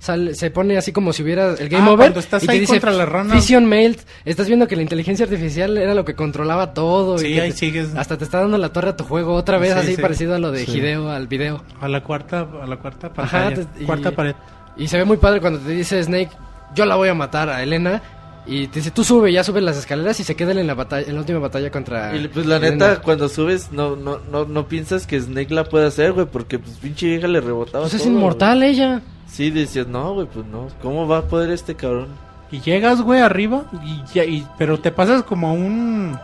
sale- 0.00 0.34
se 0.34 0.50
pone 0.50 0.76
así 0.76 0.92
como 0.92 1.12
si 1.12 1.22
hubiera 1.22 1.54
el 1.54 1.68
Game 1.68 1.84
Ah, 1.88 1.92
Over. 1.92 2.06
cuando 2.06 2.20
estás 2.20 2.42
y 2.42 2.46
te 2.46 2.52
ahí 2.52 2.60
dice 2.60 2.72
contra 2.72 2.90
las 2.92 3.08
ranas. 3.08 3.32
Fission 3.36 3.66
Mailed. 3.66 3.98
Estás 4.24 4.46
viendo 4.48 4.66
que 4.66 4.74
la 4.76 4.82
inteligencia 4.82 5.24
artificial 5.24 5.76
era 5.78 5.94
lo 5.94 6.04
que 6.04 6.14
controlaba 6.14 6.74
todo. 6.74 7.14
y 7.16 7.18
Sí, 7.20 7.34
que 7.34 7.40
ahí 7.40 7.50
te- 7.52 7.56
sigues. 7.56 7.94
Hasta 7.94 8.18
te 8.18 8.24
está 8.24 8.40
dando 8.40 8.58
la 8.58 8.72
torre 8.72 8.90
a 8.90 8.96
tu 8.96 9.04
juego 9.04 9.34
otra 9.34 9.58
vez, 9.58 9.74
Sí, 9.74 9.78
así 9.78 9.96
sí. 9.96 10.02
parecido 10.02 10.34
a 10.34 10.38
lo 10.38 10.50
de 10.50 10.66
Sí. 10.66 10.78
Hideo, 10.78 11.08
al 11.10 11.28
video. 11.28 11.62
A 11.80 11.88
la 11.88 12.02
cuarta, 12.02 12.46
a 12.62 12.66
la 12.66 12.76
cuarta 12.78 13.06
Ajá, 13.16 13.44
pantalla. 13.50 13.54
te- 13.76 13.82
y- 13.82 13.86
Cuarta 13.86 14.10
pared. 14.10 14.34
Y 14.76 14.88
se 14.88 14.96
ve 14.96 15.04
muy 15.04 15.18
padre 15.18 15.40
cuando 15.40 15.58
te 15.60 15.70
dice 15.70 16.02
Snake, 16.02 16.30
yo 16.74 16.84
la 16.86 16.96
voy 16.96 17.08
a 17.08 17.14
matar 17.14 17.48
a 17.48 17.62
Elena. 17.62 18.02
Y 18.46 18.66
te 18.68 18.80
dice, 18.80 18.90
tú 18.90 19.04
sube, 19.04 19.32
ya 19.32 19.44
sube 19.44 19.60
las 19.60 19.76
escaleras 19.76 20.18
y 20.18 20.24
se 20.24 20.34
queda 20.34 20.52
en 20.52 20.66
la 20.66 20.74
batalla, 20.74 21.06
en 21.06 21.14
la 21.14 21.20
última 21.20 21.38
batalla 21.38 21.70
contra. 21.70 22.16
Y 22.16 22.26
pues 22.28 22.46
la 22.46 22.56
Elena. 22.56 22.88
neta, 22.88 23.02
cuando 23.02 23.28
subes, 23.28 23.70
no, 23.70 23.96
no, 23.96 24.18
no, 24.32 24.44
no 24.46 24.66
piensas 24.66 25.06
que 25.06 25.20
Snake 25.20 25.54
la 25.54 25.64
puede 25.64 25.86
hacer, 25.86 26.12
güey, 26.12 26.26
porque 26.26 26.58
pues 26.58 26.76
pinche 26.78 27.06
vieja 27.06 27.28
le 27.28 27.40
rebotaba 27.40 27.84
Pues 27.84 27.94
es 27.94 28.02
todo, 28.02 28.12
inmortal 28.12 28.62
ella. 28.62 29.02
Sí, 29.28 29.50
decías, 29.50 29.86
no, 29.86 30.14
güey, 30.14 30.26
pues 30.26 30.46
no, 30.46 30.68
¿cómo 30.82 31.06
va 31.06 31.18
a 31.18 31.22
poder 31.22 31.50
este 31.50 31.74
cabrón? 31.76 32.08
Y 32.50 32.60
llegas, 32.60 33.00
güey, 33.02 33.20
arriba, 33.20 33.64
y, 33.84 34.02
ya- 34.12 34.24
y- 34.24 34.44
pero 34.58 34.80
te 34.80 34.90
pasas 34.90 35.22
como 35.22 35.48
a 35.48 35.52
un 35.52 36.18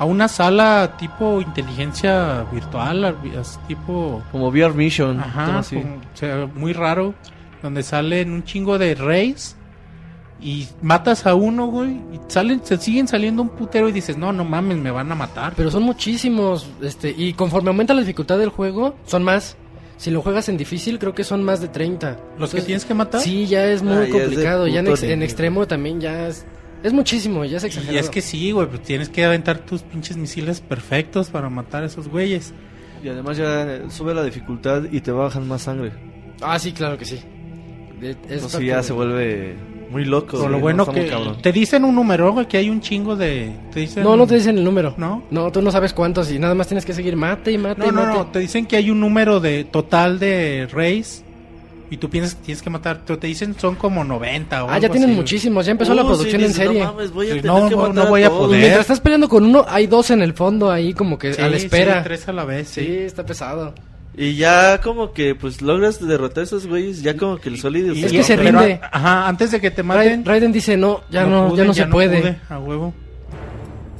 a 0.00 0.04
una 0.04 0.28
sala 0.28 0.94
tipo 0.96 1.40
inteligencia 1.40 2.44
virtual, 2.52 3.16
tipo 3.66 4.22
Como 4.30 4.48
VR 4.48 4.72
Mission. 4.72 5.18
ajá, 5.18 5.58
así. 5.58 5.74
como- 5.76 5.96
o 5.96 6.16
sea, 6.16 6.48
muy 6.54 6.72
raro, 6.72 7.14
donde 7.62 7.82
salen 7.82 8.30
un 8.30 8.44
chingo 8.44 8.78
de 8.78 8.94
reyes 8.94 9.56
y 10.40 10.68
matas 10.82 11.26
a 11.26 11.34
uno, 11.34 11.66
güey, 11.66 11.90
y 12.12 12.20
salen 12.28 12.60
se 12.64 12.76
siguen 12.78 13.08
saliendo 13.08 13.42
un 13.42 13.48
putero 13.48 13.88
y 13.88 13.92
dices, 13.92 14.16
"No, 14.16 14.32
no 14.32 14.44
mames, 14.44 14.78
me 14.78 14.90
van 14.90 15.10
a 15.10 15.14
matar." 15.14 15.54
Pero 15.56 15.70
son 15.70 15.82
muchísimos, 15.82 16.68
este, 16.82 17.14
y 17.16 17.32
conforme 17.32 17.68
aumenta 17.70 17.92
la 17.94 18.00
dificultad 18.00 18.38
del 18.38 18.50
juego, 18.50 18.94
son 19.06 19.24
más. 19.24 19.56
Si 19.96 20.12
lo 20.12 20.22
juegas 20.22 20.48
en 20.48 20.56
difícil, 20.56 21.00
creo 21.00 21.12
que 21.12 21.24
son 21.24 21.42
más 21.42 21.60
de 21.60 21.66
30. 21.68 22.10
los 22.10 22.16
que 22.18 22.32
Entonces, 22.58 22.64
tienes 22.66 22.84
que 22.84 22.94
matar. 22.94 23.20
Sí, 23.20 23.46
ya 23.46 23.66
es 23.66 23.82
muy 23.82 23.94
Ah, 23.94 23.96
ya 23.96 24.04
es 24.06 24.12
de 24.12 24.20
complicado. 24.20 24.66
ya 24.68 24.78
en, 24.78 24.84
puto 24.84 24.94
ex- 24.94 25.02
en 25.02 25.08
nivel. 25.08 25.22
extremo 25.24 25.66
también 25.66 26.00
ya 26.00 26.28
es... 26.28 26.46
Es 26.84 26.92
muchísimo, 26.92 27.44
ya 27.44 27.56
es 27.56 27.64
exagerado. 27.64 27.96
Y 27.96 27.98
es 27.98 28.08
que 28.08 28.20
sí, 28.22 28.52
güey, 28.52 28.68
pues 28.68 28.82
tienes 28.84 29.08
que 29.08 29.24
aventar 29.24 29.58
tus 29.58 29.82
pinches 29.82 30.16
misiles 30.16 30.60
perfectos 30.60 31.30
para 31.30 31.50
matar 31.50 31.82
a 31.82 31.86
esos 31.86 32.06
güeyes. 32.06 32.52
Y 33.02 33.08
además 33.08 33.36
ya 33.38 33.62
eh, 33.64 33.82
sube 33.90 34.14
la 34.14 34.22
dificultad 34.22 34.84
y 34.92 35.00
te 35.00 35.10
bajan 35.10 35.48
más 35.48 35.62
sangre. 35.62 35.90
Ah, 36.40 36.56
sí, 36.60 36.70
claro 36.70 36.96
que 36.96 37.04
sí. 37.04 37.18
De- 38.00 38.10
es 38.10 38.16
Entonces 38.22 38.52
parte 38.52 38.66
ya 38.66 38.76
de- 38.76 38.82
se 38.84 38.92
vuelve... 38.92 39.56
Muy 39.90 40.04
loco. 40.04 40.32
Pero 40.32 40.42
Sí, 40.44 40.46
lo 40.48 40.50
güey. 40.58 40.60
bueno 40.74 40.86
muy 40.86 40.94
que 40.94 41.16
te 41.42 41.52
dicen 41.52 41.84
un 41.84 41.94
número, 41.94 42.32
güey, 42.32 42.46
que 42.46 42.58
hay 42.58 42.68
un 42.70 42.80
chingo 42.80 43.16
de... 43.16 43.50
Te 43.72 43.80
dicen... 43.80 44.02
No, 44.04 44.16
no 44.16 44.26
te 44.26 44.34
dicen 44.34 44.58
el 44.58 44.64
número. 44.64 44.94
¿No? 44.98 45.22
No, 45.30 45.50
tú 45.50 45.62
no 45.62 45.70
sabes 45.70 45.92
cuántos 45.94 46.30
y 46.30 46.38
nada 46.38 46.54
más 46.54 46.66
tienes 46.68 46.84
que 46.84 46.92
seguir 46.92 47.16
mate 47.16 47.52
y 47.52 47.58
mate 47.58 47.80
No, 47.80 47.86
y 47.86 47.92
no, 47.92 48.02
mate. 48.04 48.18
no, 48.18 48.26
te 48.26 48.38
dicen 48.40 48.66
que 48.66 48.76
hay 48.76 48.90
un 48.90 49.00
número 49.00 49.40
de 49.40 49.64
total 49.64 50.18
de 50.18 50.68
reyes 50.70 51.24
y 51.90 51.96
tú 51.96 52.10
piensas 52.10 52.34
que 52.34 52.44
tienes 52.44 52.60
que 52.60 52.68
matar, 52.68 53.00
pero 53.06 53.18
te 53.18 53.26
dicen 53.28 53.54
son 53.58 53.74
como 53.74 54.04
90 54.04 54.64
o 54.64 54.70
Ah, 54.70 54.78
ya 54.78 54.90
tienen 54.90 55.08
así, 55.08 55.16
muchísimos. 55.18 55.64
Ya 55.64 55.72
empezó 55.72 55.94
la 55.94 56.02
Uh, 56.04 56.08
producción 56.08 56.40
sí, 56.42 56.46
en 56.46 56.52
serie. 56.52 56.80
No 56.84 56.92
mames, 56.92 57.10
voy 57.12 57.30
a 57.30 57.34
Sí, 57.34 57.40
tener 57.40 57.56
no, 57.62 57.68
que 57.70 57.74
no, 57.76 57.80
matar 57.80 57.94
no 57.94 58.06
voy 58.10 58.22
a 58.24 58.30
poder. 58.30 58.58
Mientras 58.60 58.80
estás 58.82 59.00
peleando 59.00 59.26
con 59.26 59.44
uno, 59.46 59.64
hay 59.66 59.86
dos 59.86 60.10
en 60.10 60.20
el 60.20 60.34
fondo 60.34 60.70
ahí 60.70 60.92
como 60.92 61.18
que 61.18 61.32
Sí, 61.32 61.40
a 61.40 61.48
la 61.48 61.56
espera. 61.56 61.98
sí, 61.98 62.04
tres 62.04 62.28
a 62.28 62.32
la 62.34 62.44
vez, 62.44 62.68
Sí, 62.68 62.84
sí. 62.84 62.92
está 62.98 63.24
pesado. 63.24 63.72
Y 64.20 64.34
ya 64.34 64.80
como 64.80 65.12
que 65.12 65.36
pues 65.36 65.62
logras 65.62 66.04
derrotar 66.04 66.40
a 66.40 66.44
esos 66.44 66.66
güeyes, 66.66 67.02
ya 67.02 67.16
como 67.16 67.36
que 67.38 67.48
el 67.50 67.58
sólido 67.60 67.94
Y- 67.94 68.02
Es 68.04 68.10
que 68.12 68.24
se 68.24 68.36
pero, 68.36 68.58
rinde. 68.58 68.80
Ajá, 68.90 69.28
antes 69.28 69.52
de 69.52 69.60
que 69.60 69.70
te 69.70 69.82
Raiden, 69.82 70.20
maten, 70.20 70.24
Raiden 70.24 70.52
dice, 70.52 70.76
no, 70.76 71.02
ya 71.08 71.24
no, 71.24 71.48
pude, 71.50 71.58
ya 71.58 71.64
no 71.64 71.72
se 71.74 71.86
puede. 71.86 72.18
pude, 72.20 72.38
a 72.48 72.58
huevo. 72.58 72.92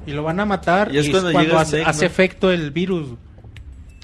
Y 0.06 0.12
lo 0.12 0.22
van 0.24 0.40
a 0.40 0.44
matar 0.46 0.90
Y 0.90 0.96
y 0.96 0.98
es 0.98 1.06
es 1.06 1.10
cuando 1.12 1.58
hace, 1.58 1.76
Snake, 1.76 1.90
hace 1.90 2.00
¿no? 2.00 2.06
efecto 2.06 2.50
el 2.50 2.70
virus. 2.72 3.10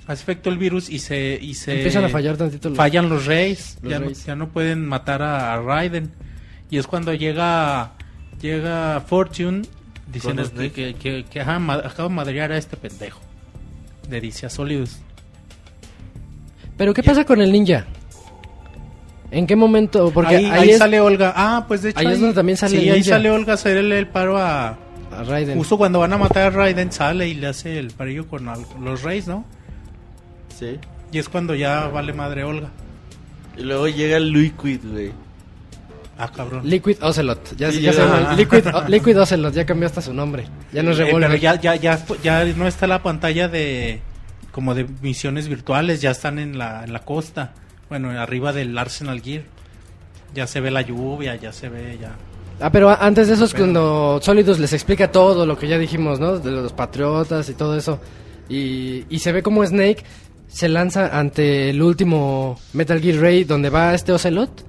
Hace 0.07 0.23
efecto 0.23 0.51
el 0.51 0.59
virus 0.59 0.89
y 0.91 0.99
se 1.01 1.39
y 1.41 1.55
se 1.55 1.77
Empiezan 1.77 2.05
a 2.05 2.09
fallar 2.11 2.37
tantito 2.37 2.69
los... 2.69 2.77
fallan 2.77 3.09
los 3.09 3.25
reyes, 3.27 3.79
Los 3.83 3.91
ya, 3.91 3.99
no- 3.99 4.05
reyes. 4.05 4.25
ya 4.27 4.37
no 4.37 4.49
pueden 4.51 4.87
matar 4.87 5.21
a, 5.23 5.55
a 5.55 5.61
Raiden. 5.63 6.13
Y 6.71 6.79
es 6.79 6.87
cuando 6.87 7.13
llega 7.15 7.93
llega 8.41 9.01
Fortune 9.07 9.63
diciendo 10.13 10.45
que, 10.57 10.71
que, 10.71 10.95
que, 10.95 11.25
que, 11.29 11.41
ajá, 11.41 11.59
ma- 11.59 11.79
de 11.79 12.09
madrear 12.11 12.53
a 12.53 12.59
este 12.59 12.77
pendejo. 12.77 13.21
Le 14.11 14.21
dice 14.21 14.47
a 14.47 14.51
Solidus. 14.51 14.99
Pero 16.77 16.93
¿qué 16.95 17.03
pasa 17.03 17.25
con 17.25 17.41
el 17.41 17.53
ninja? 17.53 17.85
¿En 19.31 19.47
qué 19.47 19.57
momento? 19.57 20.11
Porque 20.13 20.37
ahí, 20.37 20.45
ahí, 20.47 20.51
ahí 20.61 20.71
es 20.71 20.79
sale 20.79 21.01
Olga. 21.01 21.33
Ah, 21.37 21.65
pues 21.67 21.83
de 21.83 21.91
hecho 21.91 21.99
ahí 21.99 22.07
es 22.09 22.21
donde 22.21 22.35
también 22.35 22.57
sale 22.57 22.79
Sí, 22.79 22.85
el 22.89 22.95
ahí 22.95 23.01
ninja. 23.01 23.11
sale 23.17 23.31
Olga 23.31 23.53
a 23.53 23.55
hacerle 23.55 23.99
el 23.99 24.07
paro 24.07 24.37
a 24.39 24.77
a 25.13 25.23
Raiden. 25.23 25.57
Justo 25.59 25.77
cuando 25.79 26.01
van 26.01 26.13
a 26.13 26.19
matar 26.19 26.45
a 26.47 26.51
Raiden 26.51 26.91
sale 26.93 27.29
y 27.29 27.35
le 27.35 27.47
hace 27.49 27.79
el 27.79 27.91
parillo 27.93 28.27
con 28.29 28.49
al- 28.49 28.65
los 28.83 29.03
reyes, 29.03 29.29
¿no? 29.29 29.45
Sí. 30.59 30.79
Y 31.13 31.19
es 31.19 31.29
cuando 31.29 31.55
ya 31.55 31.87
vale 31.89 32.13
madre 32.13 32.43
Olga. 32.45 32.69
Y 33.57 33.63
luego 33.63 33.87
llega 33.89 34.17
el 34.17 34.33
Liquid, 34.33 34.81
güey. 34.85 35.13
Ah, 36.19 36.31
cabrón. 36.35 36.69
Liquid 36.69 36.97
Ocelot. 37.03 37.57
Ya, 37.57 37.71
Sí, 37.73 37.81
ya 37.81 37.93
ya- 37.93 38.29
se. 38.31 38.37
Liquid, 38.37 38.67
o- 38.73 38.89
Liquid 38.89 39.21
Ocelot, 39.21 39.53
ya 39.55 39.65
cambió 39.67 39.87
hasta 39.87 40.01
su 40.01 40.13
nombre. 40.15 40.45
Ya 40.73 40.83
no 40.83 40.91
es 40.93 40.99
Eh, 40.99 41.05
Revolver. 41.05 41.29
pero 41.31 41.41
ya, 41.41 41.61
ya, 41.61 41.75
ya, 41.77 41.99
ya 42.23 42.45
no 42.45 42.67
está 42.69 42.87
la 42.87 43.03
pantalla 43.03 43.49
de 43.49 44.01
como 44.55 44.75
de 44.75 44.87
misiones 45.03 45.49
virtuales, 45.49 46.01
ya 46.01 46.13
están 46.13 46.39
en 46.39 46.57
la, 46.57 46.85
en 46.85 46.93
la 46.93 47.01
costa. 47.01 47.53
Bueno, 47.89 48.11
arriba 48.11 48.53
del 48.53 48.79
Arsenal 48.79 49.21
Gear. 49.21 49.43
Ya 50.33 50.47
se 50.47 50.61
ve 50.61 50.71
la 50.71 50.83
lluvia, 50.83 51.35
ya 51.37 51.53
se 51.53 51.69
ve 51.69 51.99
ya. 52.01 52.13
Ah, 52.61 52.71
pero 52.71 52.89
antes 52.91 53.27
de 53.29 53.35
eso 53.35 53.45
es 53.47 53.53
Pero- 53.53 53.65
cuando 53.65 54.21
Solidus 54.23 54.59
les 54.61 54.73
explica 54.73 55.11
todo 55.11 55.45
lo 55.45 55.59
que 55.59 55.67
ya 55.67 55.77
dijimos, 55.77 56.21
¿no? 56.21 56.39
De 56.39 56.53
los 56.53 56.73
patriotas 56.73 57.49
y 57.49 57.55
todo 57.55 57.77
eso. 57.77 57.99
Y, 58.49 59.05
y 59.11 59.19
se 59.19 59.33
ve 59.33 59.43
como 59.43 59.65
Snake 59.67 60.05
se 60.47 60.69
lanza 60.69 61.19
ante 61.19 61.71
el 61.71 61.83
último 61.83 62.57
Metal 62.75 63.01
Gear 63.01 63.19
Ray 63.21 63.43
donde 63.45 63.71
va 63.71 63.93
este 63.95 64.13
Ocelot. 64.13 64.65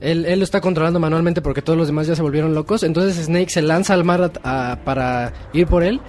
Él, 0.00 0.24
él 0.24 0.38
lo 0.38 0.44
está 0.44 0.62
controlando 0.62 0.98
manualmente 0.98 1.42
porque 1.42 1.60
todos 1.60 1.78
los 1.78 1.88
demás 1.88 2.06
ya 2.06 2.16
se 2.16 2.22
volvieron 2.22 2.54
locos. 2.54 2.82
Entonces 2.84 3.22
Snake 3.26 3.50
se 3.50 3.60
lanza 3.60 3.92
al 3.92 4.04
mar 4.04 4.32
a- 4.42 4.72
a- 4.72 4.76
para 4.76 5.32
ir 5.52 5.66
por 5.66 5.82
él. 5.82 6.00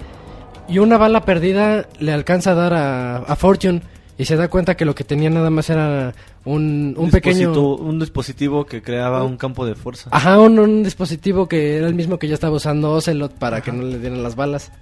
Y 0.72 0.78
una 0.78 0.96
bala 0.96 1.26
perdida 1.26 1.86
le 2.00 2.12
alcanza 2.12 2.52
a 2.52 2.54
dar 2.54 2.72
a, 2.72 3.16
a 3.18 3.36
Fortune. 3.36 3.82
Y 4.16 4.24
se 4.24 4.36
da 4.36 4.48
cuenta 4.48 4.74
que 4.74 4.86
lo 4.86 4.94
que 4.94 5.04
tenía 5.04 5.28
nada 5.28 5.50
más 5.50 5.68
era 5.68 6.14
un, 6.44 6.94
un 6.96 7.10
pequeño... 7.10 7.52
un 7.76 7.98
dispositivo 7.98 8.64
que 8.64 8.80
creaba 8.80 9.22
un 9.22 9.36
campo 9.36 9.66
de 9.66 9.74
fuerza. 9.74 10.08
Ajá, 10.12 10.38
un, 10.40 10.58
un 10.58 10.82
dispositivo 10.82 11.46
que 11.46 11.76
era 11.76 11.86
el 11.88 11.94
mismo 11.94 12.18
que 12.18 12.28
ya 12.28 12.34
estaba 12.34 12.56
usando 12.56 12.90
Ocelot 12.92 13.32
para 13.34 13.60
que 13.60 13.70
no 13.70 13.82
le 13.82 13.98
dieran 13.98 14.22
las 14.22 14.34
balas. 14.34 14.72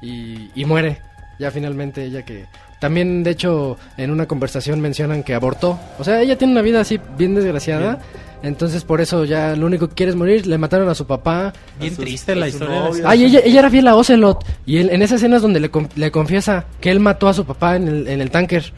Y, 0.00 0.48
y 0.54 0.64
muere. 0.64 1.00
Ya 1.40 1.50
finalmente 1.50 2.04
ella 2.04 2.24
que... 2.24 2.44
También, 2.80 3.24
de 3.24 3.30
hecho, 3.30 3.78
en 3.96 4.10
una 4.12 4.26
conversación 4.26 4.80
mencionan 4.80 5.24
que 5.24 5.34
abortó. 5.34 5.78
O 5.98 6.04
sea, 6.04 6.20
ella 6.20 6.38
tiene 6.38 6.52
una 6.52 6.62
vida 6.62 6.80
así 6.80 7.00
bien 7.18 7.34
desgraciada. 7.34 7.98
Entonces, 8.46 8.84
por 8.84 9.00
eso 9.00 9.24
ya 9.24 9.56
lo 9.56 9.66
único 9.66 9.88
que 9.88 9.94
quiere 9.94 10.10
es 10.10 10.16
morir. 10.16 10.46
Le 10.46 10.56
mataron 10.58 10.88
a 10.88 10.94
su 10.94 11.06
papá. 11.06 11.52
Bien 11.80 11.94
su- 11.94 12.02
triste 12.02 12.34
la 12.34 12.48
historia. 12.48 12.80
novia. 12.80 13.04
Ay, 13.06 13.24
ella, 13.24 13.40
ella 13.44 13.58
era 13.60 13.70
fiel 13.70 13.88
a 13.88 13.96
Ocelot. 13.96 14.44
Y 14.64 14.78
él- 14.78 14.90
en 14.90 15.02
esa 15.02 15.16
escena 15.16 15.36
es 15.36 15.42
donde 15.42 15.60
le, 15.60 15.70
con- 15.70 15.88
le 15.96 16.10
confiesa 16.10 16.64
que 16.80 16.90
él 16.90 17.00
mató 17.00 17.28
a 17.28 17.34
su 17.34 17.44
papá 17.44 17.76
en 17.76 17.88
el, 17.88 18.08
en 18.08 18.20
el 18.20 18.30
tanker. 18.30 18.72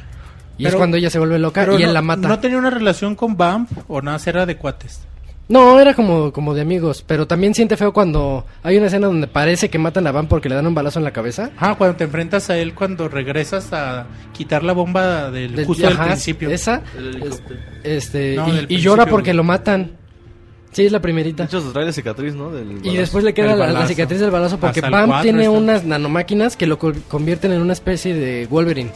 Y 0.56 0.64
es 0.64 0.70
Pero- 0.70 0.78
cuando 0.78 0.96
ella 0.96 1.10
se 1.10 1.18
vuelve 1.18 1.38
loca 1.38 1.64
y 1.78 1.82
él 1.82 1.88
no, 1.88 1.92
la 1.92 2.02
mata. 2.02 2.26
¿No 2.28 2.38
tenía 2.40 2.58
una 2.58 2.70
relación 2.70 3.14
con 3.14 3.36
Vamp 3.36 3.70
o 3.88 4.00
nada? 4.02 4.18
Era 4.26 4.44
de 4.46 4.56
cuates. 4.56 5.02
No, 5.48 5.80
era 5.80 5.94
como, 5.94 6.30
como 6.30 6.52
de 6.52 6.60
amigos, 6.60 7.02
pero 7.06 7.26
también 7.26 7.54
siente 7.54 7.78
feo 7.78 7.92
cuando 7.94 8.44
hay 8.62 8.76
una 8.76 8.86
escena 8.88 9.06
donde 9.06 9.26
parece 9.28 9.70
que 9.70 9.78
matan 9.78 10.06
a 10.06 10.12
Van 10.12 10.26
porque 10.28 10.50
le 10.50 10.54
dan 10.54 10.66
un 10.66 10.74
balazo 10.74 10.98
en 10.98 11.04
la 11.06 11.10
cabeza. 11.12 11.50
Ah, 11.56 11.74
cuando 11.78 11.96
te 11.96 12.04
enfrentas 12.04 12.50
a 12.50 12.58
él 12.58 12.74
cuando 12.74 13.08
regresas 13.08 13.72
a 13.72 14.06
quitar 14.34 14.62
la 14.62 14.74
bomba 14.74 15.30
del, 15.30 15.56
Del- 15.56 15.64
justo 15.66 15.86
ajá, 15.88 16.02
del 16.02 16.06
principio. 16.12 16.50
Esa, 16.50 16.82
El 16.98 17.06
helicóptero. 17.16 17.60
este, 17.82 18.36
No, 18.36 18.48
y, 18.48 18.52
del 18.56 18.66
y 18.68 18.76
llora 18.76 19.06
porque 19.06 19.32
lo 19.32 19.42
matan. 19.42 19.92
Sí, 20.70 20.84
es 20.84 20.92
la 20.92 20.98
De 20.98 21.02
primerita. 21.02 21.44
hecho, 21.44 21.62
se 21.62 21.72
trae 21.72 21.86
la 21.86 21.92
cicatriz, 21.92 22.34
¿no? 22.34 22.50
Del 22.50 22.84
Y 22.86 22.94
después 22.98 23.24
le 23.24 23.32
queda 23.32 23.56
la, 23.56 23.68
la 23.72 23.86
cicatriz 23.86 24.20
del 24.20 24.30
balazo 24.30 24.58
porque 24.60 24.82
cuatro 24.82 25.22
tiene 25.22 25.44
está. 25.44 25.50
unas 25.50 25.82
nanomáquinas 25.84 26.58
que 26.58 26.66
lo 26.66 26.78
co- 26.78 26.92
convierten 27.08 27.52
en 27.52 27.62
una 27.62 27.72
especie 27.72 28.12
de 28.14 28.46
Wolverine. 28.50 28.90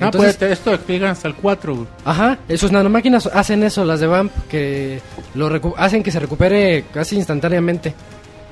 Ah, 0.00 0.06
Entonces- 0.06 0.36
pues 0.36 0.52
esto 0.52 0.72
explican 0.72 1.08
hasta 1.10 1.26
el 1.28 1.34
4, 1.34 1.74
güey. 1.74 1.86
Ajá, 2.04 2.38
sus 2.56 2.70
nanomáquinas 2.70 3.26
hacen 3.26 3.62
eso, 3.64 3.84
las 3.84 3.98
de 4.00 4.06
Vamp, 4.06 4.32
que 4.48 5.00
lo 5.34 5.48
recu- 5.50 5.74
hacen 5.76 6.02
que 6.02 6.10
se 6.12 6.20
recupere 6.20 6.84
casi 6.92 7.16
instantáneamente 7.16 7.94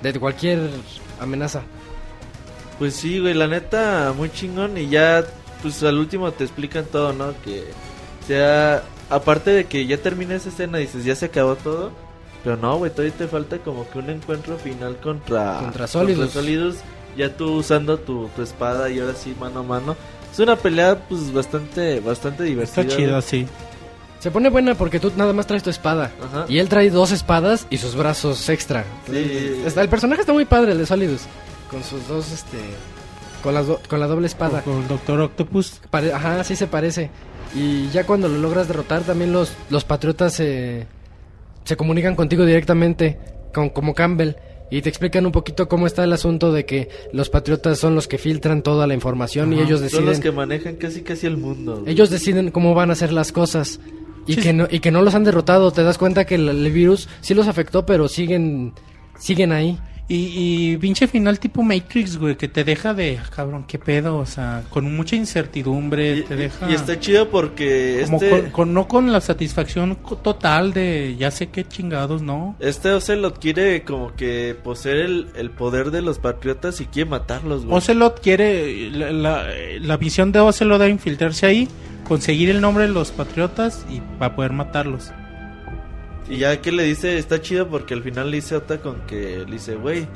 de 0.03 0.19
cualquier 0.19 0.59
amenaza. 1.21 1.63
Pues 2.79 2.95
sí, 2.95 3.21
güey, 3.21 3.35
la 3.35 3.47
neta, 3.47 4.13
muy 4.17 4.31
chingón. 4.31 4.77
Y 4.77 4.89
ya, 4.89 5.25
pues 5.63 5.83
al 5.83 5.99
último 5.99 6.31
te 6.33 6.45
explican 6.45 6.85
todo, 6.85 7.13
¿no? 7.13 7.33
Que 7.45 7.65
sea, 8.27 8.83
aparte 9.09 9.51
de 9.51 9.65
que 9.65 9.87
ya 9.87 9.97
termina 9.99 10.35
esa 10.35 10.49
escena, 10.51 10.79
dices, 10.79 11.05
ya 11.05 11.15
se 11.15 11.27
acabó 11.27 11.57
todo. 11.57 11.93
Pero 12.45 12.57
no, 12.57 12.77
güey, 12.77 12.91
todavía 12.93 13.15
te 13.17 13.27
falta 13.27 13.59
como 13.59 13.89
que 13.89 13.99
un 13.99 14.11
encuentro 14.11 14.57
final 14.59 14.97
contra, 14.99 15.59
Contra 15.61 15.87
Solidus. 15.87 16.31
Solidus, 16.33 16.77
Ya 17.17 17.35
tú 17.35 17.55
usando 17.55 17.99
tu, 17.99 18.29
tu 18.37 18.43
espada 18.43 18.91
y 18.91 19.01
ahora 19.01 19.15
sí, 19.15 19.35
mano 19.41 19.61
a 19.61 19.63
mano. 19.63 19.97
Es 20.33 20.39
una 20.39 20.57
pelea, 20.57 20.99
pues 21.09 21.33
bastante, 21.33 22.01
bastante 22.01 22.45
divertida. 22.45 22.83
Está 22.83 22.97
chido, 22.97 23.11
güey. 23.13 23.23
sí. 23.23 23.47
Se 24.19 24.31
pone 24.31 24.49
buena 24.51 24.75
porque 24.75 24.99
tú 24.99 25.13
nada 25.17 25.33
más 25.33 25.47
traes 25.47 25.63
tu 25.63 25.71
espada. 25.71 26.11
Ajá. 26.25 26.47
Y 26.49 26.59
él 26.59 26.69
trae 26.69 26.91
dos 26.91 27.13
espadas 27.13 27.67
y 27.71 27.77
sus 27.79 27.95
brazos 27.95 28.49
extra. 28.49 28.85
Sí. 29.11 29.63
Está- 29.65 29.83
el 29.83 29.89
personaje 29.89 30.23
está 30.23 30.33
muy 30.33 30.45
padre, 30.47 30.73
el 30.73 30.79
de 30.79 30.87
Solidus. 30.87 31.23
Con 31.71 31.83
sus 31.85 32.07
dos, 32.09 32.33
este... 32.33 32.59
Con, 33.43 33.55
las 33.55 33.67
do- 33.67 33.81
con 33.89 34.01
la 34.01 34.07
doble 34.07 34.27
espada. 34.27 34.63
Con 34.63 34.79
el 34.83 34.89
Doctor 34.89 35.21
Octopus. 35.21 35.81
Pare- 35.91 36.13
Ajá, 36.13 36.43
sí 36.45 36.57
se 36.57 36.67
parece. 36.67 37.11
Y 37.55 37.89
ya 37.91 38.05
cuando 38.05 38.27
lo 38.29 38.39
logras 38.39 38.67
derrotar, 38.69 39.03
también 39.03 39.33
los, 39.33 39.53
los 39.71 39.85
patriotas 39.85 40.33
se, 40.33 40.87
se 41.65 41.77
comunican 41.77 42.17
contigo 42.17 42.45
directamente, 42.45 43.19
con, 43.55 43.69
como 43.71 43.95
Campbell, 43.95 44.33
y 44.71 44.83
te 44.83 44.89
explican 44.89 45.25
un 45.27 45.33
poquito 45.33 45.69
cómo 45.69 45.87
está 45.87 46.03
el 46.05 46.13
asunto 46.13 46.53
de 46.53 46.65
que 46.67 46.89
los 47.13 47.31
patriotas 47.31 47.79
son 47.79 47.95
los 47.95 48.09
que 48.09 48.19
filtran 48.19 48.63
toda 48.63 48.87
la 48.87 48.95
información 48.95 49.53
y 49.53 49.57
Ajá. 49.57 49.65
ellos 49.65 49.79
Son 49.81 49.85
deciden, 49.89 50.07
los 50.07 50.21
que 50.21 50.33
manejan 50.33 50.77
casi 50.77 51.03
casi 51.03 51.27
el 51.27 51.37
mundo. 51.37 51.81
güey. 51.81 51.93
ellos 51.93 52.11
deciden 52.11 52.51
cómo 52.51 52.75
van 52.75 52.91
a 52.91 52.95
hacer 52.95 53.13
las 53.13 53.33
cosas. 53.33 53.81
Y, 54.27 54.35
Sí, 54.35 54.41
que 54.41 54.53
no, 54.53 54.67
y 54.69 54.81
que 54.81 54.91
no 54.91 55.03
los 55.03 55.15
han 55.15 55.23
derrotado, 55.23 55.71
te 55.71 55.85
das 55.85 55.99
cuenta 55.99 56.25
que 56.25 56.35
el, 56.35 56.49
el 56.49 56.73
virus 56.73 57.09
sí 57.21 57.33
los 57.35 57.47
afectó, 57.47 57.87
pero 57.87 58.09
siguen, 58.09 58.73
siguen 59.19 59.53
ahí. 59.53 59.79
Y, 60.09 60.73
y 60.73 60.77
pinche 60.77 61.09
final 61.09 61.41
tipo 61.41 61.65
Matrix, 61.65 62.17
güey, 62.17 62.37
que 62.37 62.47
te 62.47 62.63
deja 62.63 62.95
de, 62.95 63.19
ah, 63.19 63.29
cabrón, 63.35 63.65
qué 63.67 63.77
pedo, 63.77 64.19
o 64.19 64.27
sea, 64.27 64.63
con 64.71 64.95
mucha 64.95 65.17
incertidumbre, 65.17 66.19
Y, 66.19 66.23
te 66.23 66.37
deja... 66.37 66.71
y 66.71 66.75
está 66.75 67.01
chido 67.01 67.29
porque 67.29 68.03
como 68.05 68.19
este, 68.19 68.31
con, 68.31 68.51
con- 68.51 68.75
no 68.75 68.87
con 68.87 69.11
la 69.13 69.21
satisfacción 69.21 69.97
total 70.23 70.73
de 70.73 71.17
ya 71.19 71.33
sé 71.33 71.49
qué 71.49 71.65
chingados, 71.67 72.23
¿no? 72.23 72.55
este 72.61 72.93
Ocelot 72.93 73.41
quiere 73.41 73.83
como 73.83 74.15
que 74.15 74.57
poseer 74.63 74.99
el, 74.99 75.27
el 75.37 75.51
poder 75.51 75.91
de 75.91 76.03
los 76.03 76.21
patriotas 76.21 76.81
y 76.81 76.87
quiere 76.87 77.11
matarlos, 77.11 77.65
güey. 77.65 77.77
Ocelot 77.77 78.21
quiere, 78.21 78.91
la, 78.93 79.11
la, 79.11 79.45
la 79.81 79.99
misión 79.99 80.31
de 80.31 80.39
Ocelot 80.39 80.83
es 80.83 80.91
infiltrarse 80.91 81.47
ahí, 81.47 81.69
conseguir 82.07 82.51
el 82.51 82.61
nombre 82.61 82.85
de 82.87 82.93
los 82.93 83.11
patriotas 83.11 83.85
y 83.91 84.01
para 84.21 84.37
poder 84.37 84.53
matarlos. 84.53 85.11
Y 86.29 86.39
ya 86.39 86.61
que 86.61 86.73
le 86.73 86.83
dice, 86.83 87.19
está 87.19 87.41
chido 87.41 87.69
porque 87.69 87.95
al 87.95 88.03
final 88.03 88.31
le 88.31 88.37
dice 88.37 88.57
Ota 88.57 88.81
con 88.81 89.07
que 89.07 89.45
le 89.47 89.53
dice, 89.53 89.77
güey, 89.77 90.07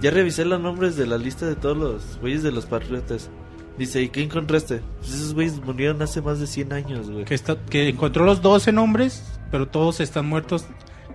ya 0.00 0.10
revisé 0.10 0.44
los 0.44 0.60
nombres 0.60 0.96
de 0.96 1.06
la 1.06 1.16
lista 1.16 1.46
de 1.46 1.56
todos 1.56 1.76
los 1.76 2.18
güeyes 2.20 2.42
de 2.42 2.52
los 2.52 2.66
patriotas. 2.66 3.30
Dice, 3.78 4.02
¿y 4.02 4.08
qué 4.08 4.22
encontraste? 4.22 4.82
Pues 4.98 5.14
esos 5.14 5.34
güeyes 5.34 5.56
murieron 5.64 6.00
hace 6.02 6.20
más 6.20 6.38
de 6.38 6.46
100 6.46 6.72
años, 6.72 7.10
güey. 7.10 7.24
Que, 7.24 7.34
está, 7.34 7.56
que 7.56 7.88
encontró 7.88 8.24
los 8.24 8.40
12 8.40 8.70
nombres, 8.72 9.24
pero 9.50 9.66
todos 9.66 10.00
están 10.00 10.26
muertos, 10.26 10.66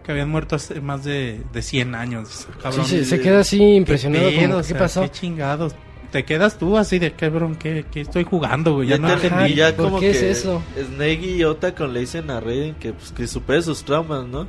que 0.03 0.11
habían 0.11 0.29
muerto 0.29 0.57
hace 0.57 0.81
más 0.81 1.05
de, 1.05 1.41
de 1.53 1.61
100 1.61 1.95
años. 1.95 2.47
Cabrón. 2.61 2.85
Sí, 2.85 2.99
sí, 2.99 3.05
se 3.05 3.21
queda 3.21 3.41
así 3.41 3.61
impresionado. 3.61 4.29
¿Qué, 4.29 4.35
como, 4.35 4.47
pedo? 4.47 4.57
¿Qué 4.57 4.61
O 4.61 4.63
sea, 4.63 4.77
pasó? 4.79 5.01
¿Qué 5.03 5.09
chingados? 5.09 5.75
Te 6.11 6.25
quedas 6.25 6.57
tú 6.57 6.77
así 6.77 6.97
de 6.99 7.11
cabrón, 7.11 7.55
¿qué, 7.55 7.85
qué 7.91 8.01
estoy 8.01 8.23
jugando, 8.23 8.73
güey? 8.75 8.87
Ya, 8.87 8.95
Ya 8.95 9.01
no 9.01 9.15
te- 9.15 9.27
entendí. 9.27 9.53
ya 9.55 9.75
¿por 9.75 9.85
como 9.85 9.99
qué 9.99 10.11
que 10.11 10.17
es 10.17 10.37
eso? 10.39 10.61
Snake 10.75 11.21
y 11.37 11.43
Ota 11.43 11.75
con 11.75 11.93
le 11.93 11.99
dicen 12.01 12.29
a 12.31 12.39
Raiden 12.39 12.75
que 12.75 12.93
pues 12.93 13.11
que 13.11 13.27
supere 13.27 13.61
sus 13.61 13.83
traumas, 13.83 14.25
¿no? 14.25 14.47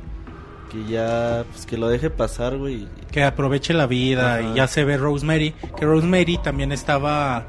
Que 0.71 0.83
ya 0.91 1.43
pues 1.51 1.65
que 1.65 1.77
lo 1.77 1.87
deje 1.89 2.09
pasar, 2.09 2.57
güey. 2.57 2.87
que 3.11 3.23
aproveche 3.23 3.73
la 3.73 3.85
vida 3.87 4.35
Ajá. 4.37 4.41
y 4.41 4.53
ya 4.55 4.67
se 4.67 4.85
ve 4.85 4.97
Rosemary 4.97 5.53
que 5.77 5.85
Rosemary 5.85 6.37
también 6.37 6.71
estaba 6.71 7.45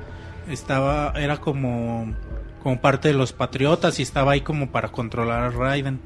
estaba 0.50 1.12
era 1.16 1.36
como 1.38 2.12
como 2.62 2.80
parte 2.80 3.08
de 3.08 3.14
los 3.14 3.32
patriotas 3.32 3.98
y 3.98 4.02
estaba 4.02 4.32
ahí 4.32 4.40
como 4.40 4.70
para 4.70 4.88
controlar 4.88 5.42
a 5.44 5.50
Raiden 5.50 6.00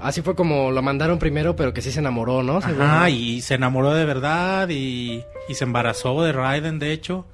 Así 0.00 0.22
fue 0.22 0.34
como 0.34 0.70
lo 0.70 0.80
mandaron 0.80 1.18
primero, 1.18 1.54
pero 1.56 1.74
que 1.74 1.82
sí 1.82 1.92
se 1.92 1.98
enamoró, 1.98 2.42
¿no? 2.42 2.62
Según- 2.62 2.80
Ajá, 2.80 3.10
y 3.10 3.42
se 3.42 3.52
enamoró 3.56 3.92
de 3.92 4.06
verdad 4.06 4.66
y, 4.70 5.22
y 5.46 5.54
se 5.54 5.64
embarazó 5.64 6.22
de 6.22 6.32
Raiden 6.32 6.78
de 6.78 6.92
hecho 6.92 7.26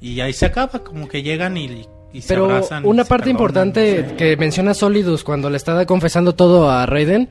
y 0.00 0.20
ahí 0.20 0.32
se 0.32 0.46
acaba 0.46 0.80
como 0.84 1.08
que 1.08 1.22
llegan 1.22 1.56
y, 1.56 1.86
y 2.12 2.20
se 2.22 2.28
Pero 2.28 2.44
abrazan 2.46 2.84
y 2.84 2.88
una 2.88 3.04
se 3.04 3.08
parte 3.08 3.24
perdonan, 3.24 3.40
importante 3.40 4.02
no 4.02 4.08
sé. 4.10 4.16
que 4.16 4.36
menciona 4.36 4.74
Solidus 4.74 5.24
cuando 5.24 5.50
le 5.50 5.56
está 5.56 5.84
confesando 5.86 6.34
todo 6.34 6.70
a 6.70 6.86
Raiden 6.86 7.28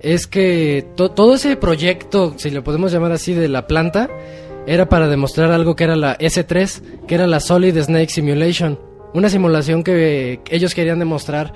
es 0.00 0.26
que 0.26 0.86
to- 0.96 1.10
todo 1.10 1.34
ese 1.34 1.56
proyecto, 1.56 2.34
si 2.36 2.50
lo 2.50 2.64
podemos 2.64 2.90
llamar 2.92 3.12
así, 3.12 3.34
de 3.34 3.48
la 3.48 3.66
planta, 3.66 4.08
era 4.66 4.88
para 4.88 5.08
demostrar 5.08 5.50
algo 5.52 5.76
que 5.76 5.84
era 5.84 5.96
la 5.96 6.18
S3, 6.18 7.06
que 7.06 7.14
era 7.14 7.26
la 7.26 7.40
Solid 7.40 7.78
Snake 7.80 8.08
Simulation. 8.10 8.78
Una 9.14 9.28
simulación 9.28 9.82
que 9.84 10.40
ellos 10.50 10.74
querían 10.74 10.98
demostrar 10.98 11.52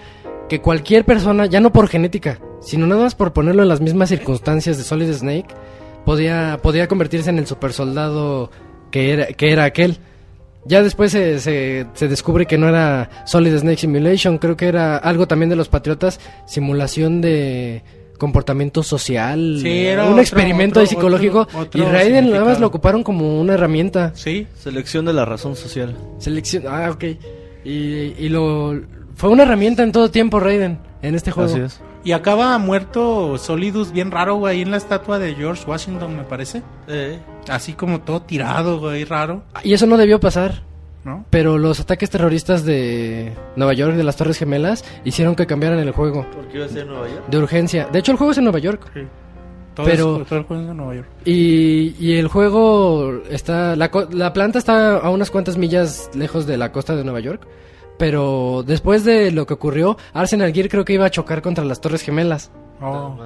que 0.49 0.61
cualquier 0.61 1.05
persona, 1.05 1.47
ya 1.47 1.59
no 1.61 1.73
por 1.73 1.89
genética, 1.89 2.39
sino 2.61 2.87
nada 2.87 3.03
más 3.03 3.15
por 3.17 3.33
ponerlo 3.33 3.63
en 3.63 3.69
las 3.69 3.81
mismas 3.81 4.11
circunstancias 4.11 4.77
de 4.79 4.85
Solid 4.85 5.13
Snake, 5.13 5.47
podía, 6.05 6.59
podía 6.63 6.87
convertirse 6.87 7.31
en 7.31 7.39
el 7.39 7.47
super 7.49 7.73
soldado 7.73 8.51
que 8.93 9.13
era, 9.13 9.27
que 9.27 9.51
era 9.51 9.65
aquel. 9.65 9.99
Ya 10.67 10.83
después 10.83 11.13
se, 11.13 11.39
se, 11.39 11.87
se 11.95 12.09
descubre 12.09 12.47
que 12.47 12.59
no 12.59 12.69
era 12.69 13.09
Solid 13.25 13.57
Snake 13.59 13.77
Simulation, 13.79 14.39
creo 14.39 14.57
que 14.57 14.67
era 14.67 14.97
algo 14.97 15.27
también 15.29 15.49
de 15.49 15.57
los 15.57 15.69
Patriotas, 15.69 16.19
simulación 16.47 17.21
de 17.21 17.83
comportamiento 18.19 18.83
social, 18.83 19.59
Sí, 19.61 19.87
era 19.87 20.05
un 20.05 20.11
otro- 20.13 20.23
experimento 20.23 20.81
otro- 20.81 20.89
psicológico 20.89 21.41
otro- 21.43 21.61
otro 21.61 21.83
y 21.83 21.85
Raiden 21.85 22.31
nada 22.31 22.45
más 22.47 22.59
lo 22.59 22.67
ocuparon 22.67 23.03
como 23.03 23.39
una 23.41 23.55
herramienta. 23.55 24.13
sí 24.15 24.47
Selección 24.59 25.05
de 25.05 25.13
la 25.13 25.25
razón 25.25 25.55
social. 25.55 25.95
Selección, 26.19 26.65
ah, 26.67 26.91
ok. 26.91 27.05
Y, 27.65 28.15
y 28.19 28.29
lo 28.31 28.81
fue 29.17 29.29
una 29.29 29.43
herramienta 29.43 29.83
en 29.83 29.93
todo 29.93 30.11
tiempo 30.11 30.41
Raiden 30.41 30.79
en 31.03 31.15
este 31.15 31.31
juego. 31.31 31.51
Así 31.53 31.61
es. 31.61 31.81
Y 32.07 32.13
acaba 32.13 32.57
muerto 32.59 33.37
Solidus 33.37 33.93
bien 33.93 34.11
raro 34.11 34.37
güey 34.37 34.57
ahí 34.57 34.63
en 34.63 34.71
la 34.71 34.77
estatua 34.79 35.19
de 35.19 35.35
George 35.35 35.65
Washington 35.67 36.17
me 36.17 36.23
parece 36.23 36.63
Eh, 36.89 37.19
así 37.49 37.73
como 37.75 38.01
todo 38.01 38.23
tirado 38.23 38.79
güey 38.79 39.05
raro 39.05 39.43
Y 39.65 39.73
eso 39.75 39.87
no 39.87 39.97
debió 39.97 40.19
pasar. 40.21 40.63
¿no? 41.05 41.25
Pero 41.31 41.57
los 41.59 41.79
ataques 41.79 42.11
terroristas 42.11 42.65
de 42.65 43.33
Nueva 43.55 43.75
York, 43.75 43.95
de 43.95 44.03
las 44.03 44.17
Torres 44.17 44.39
Gemelas, 44.39 44.85
hicieron 45.05 45.37
que 45.37 45.47
cambiaran 45.47 45.79
el 45.79 45.93
juego 45.93 46.27
¿Por 46.33 46.49
qué 46.49 46.57
iba 46.57 46.67
a 46.67 46.69
ser 46.69 46.83
en 46.83 46.89
Nueva 46.89 47.09
York? 47.09 47.25
de 47.29 47.39
urgencia. 47.39 47.87
De 47.93 47.99
hecho, 48.01 48.11
el 48.13 48.19
juego 48.19 48.33
es 48.33 48.39
en 48.39 48.45
Nueva 48.45 48.59
York. 48.59 48.91
Sí. 48.93 49.01
Todo 49.75 49.87
Pero- 49.87 50.23
es- 50.23 50.27
todo 50.29 50.39
el 50.41 50.45
juego 50.47 50.63
es 50.63 50.69
de 50.69 50.75
Nueva 50.75 50.95
York. 50.95 51.09
Y, 51.25 51.95
y 52.01 52.17
el 52.17 52.27
juego 52.29 53.21
está. 53.31 53.77
La, 53.77 53.91
co- 53.91 54.09
la 54.11 54.33
planta 54.33 54.59
está 54.59 54.97
a 54.97 55.11
unas 55.11 55.31
cuantas 55.31 55.57
millas 55.59 56.11
lejos 56.15 56.47
de 56.47 56.57
la 56.57 56.73
costa 56.73 56.97
de 56.97 57.05
Nueva 57.05 57.21
York. 57.21 57.47
Pero 57.99 58.63
después 58.67 59.05
de 59.05 59.31
lo 59.33 59.47
que 59.47 59.55
ocurrió, 59.55 59.97
Arsenal 60.13 60.53
Gear 60.53 60.69
creo 60.69 60.85
que 60.85 60.93
iba 60.93 61.07
a 61.07 61.11
chocar 61.11 61.41
contra 61.43 61.65
las 61.65 61.81
Torres 61.81 62.03
Gemelas. 62.03 62.51
Oh. 62.81 63.17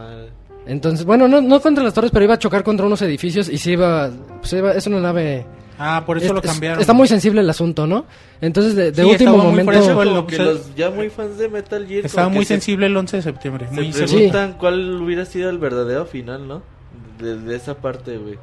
Entonces, 0.66 1.04
bueno, 1.04 1.26
no, 1.26 1.40
no 1.40 1.60
contra 1.60 1.82
las 1.82 1.94
torres, 1.94 2.10
pero 2.12 2.24
iba 2.24 2.34
a 2.34 2.38
chocar 2.38 2.62
contra 2.62 2.86
unos 2.86 3.02
edificios 3.02 3.48
y 3.48 3.58
se 3.58 3.72
iba. 3.72 4.10
pues, 4.40 4.52
iba- 4.52 4.72
es 4.72 4.86
una 4.86 5.00
nave. 5.00 5.44
Ah, 5.78 6.04
por 6.06 6.18
eso 6.18 6.26
es- 6.26 6.32
lo 6.32 6.42
cambiaron. 6.42 6.78
está 6.80 6.92
muy 6.92 7.08
sensible 7.08 7.40
el 7.40 7.48
asunto, 7.50 7.86
¿no? 7.86 8.04
Entonces, 8.40 8.76
de, 8.76 8.92
de 8.92 9.02
Sí, 9.02 9.08
último 9.10 9.30
estaba 9.30 9.36
muy 9.36 9.46
momento. 9.64 9.72
fresco. 9.72 9.88
Como 9.98 10.04
lo- 10.04 10.26
que 10.26 10.36
se- 10.36 10.44
los 10.44 10.74
ya 10.76 10.90
muy 10.90 11.08
fans 11.08 11.38
de 11.38 11.48
Metal 11.48 11.86
Gear 11.86 12.04
Estaba 12.06 12.28
muy 12.28 12.44
se- 12.44 12.54
sensible 12.54 12.86
el 12.86 12.96
11 12.96 13.16
de 13.16 13.22
septiembre. 13.22 13.66
Se 13.70 13.74
Muy 13.74 13.92
Sí. 13.92 14.04
preguntan 14.04 14.52
cuál 14.58 15.00
hubiera 15.02 15.24
sido 15.24 15.50
el 15.50 15.58
verdadero 15.58 16.04
final, 16.06 16.46
¿no? 16.46 16.62
De, 17.18 17.38
de 17.38 17.56
esa 17.56 17.74
parte, 17.74 18.18
güey. 18.18 18.38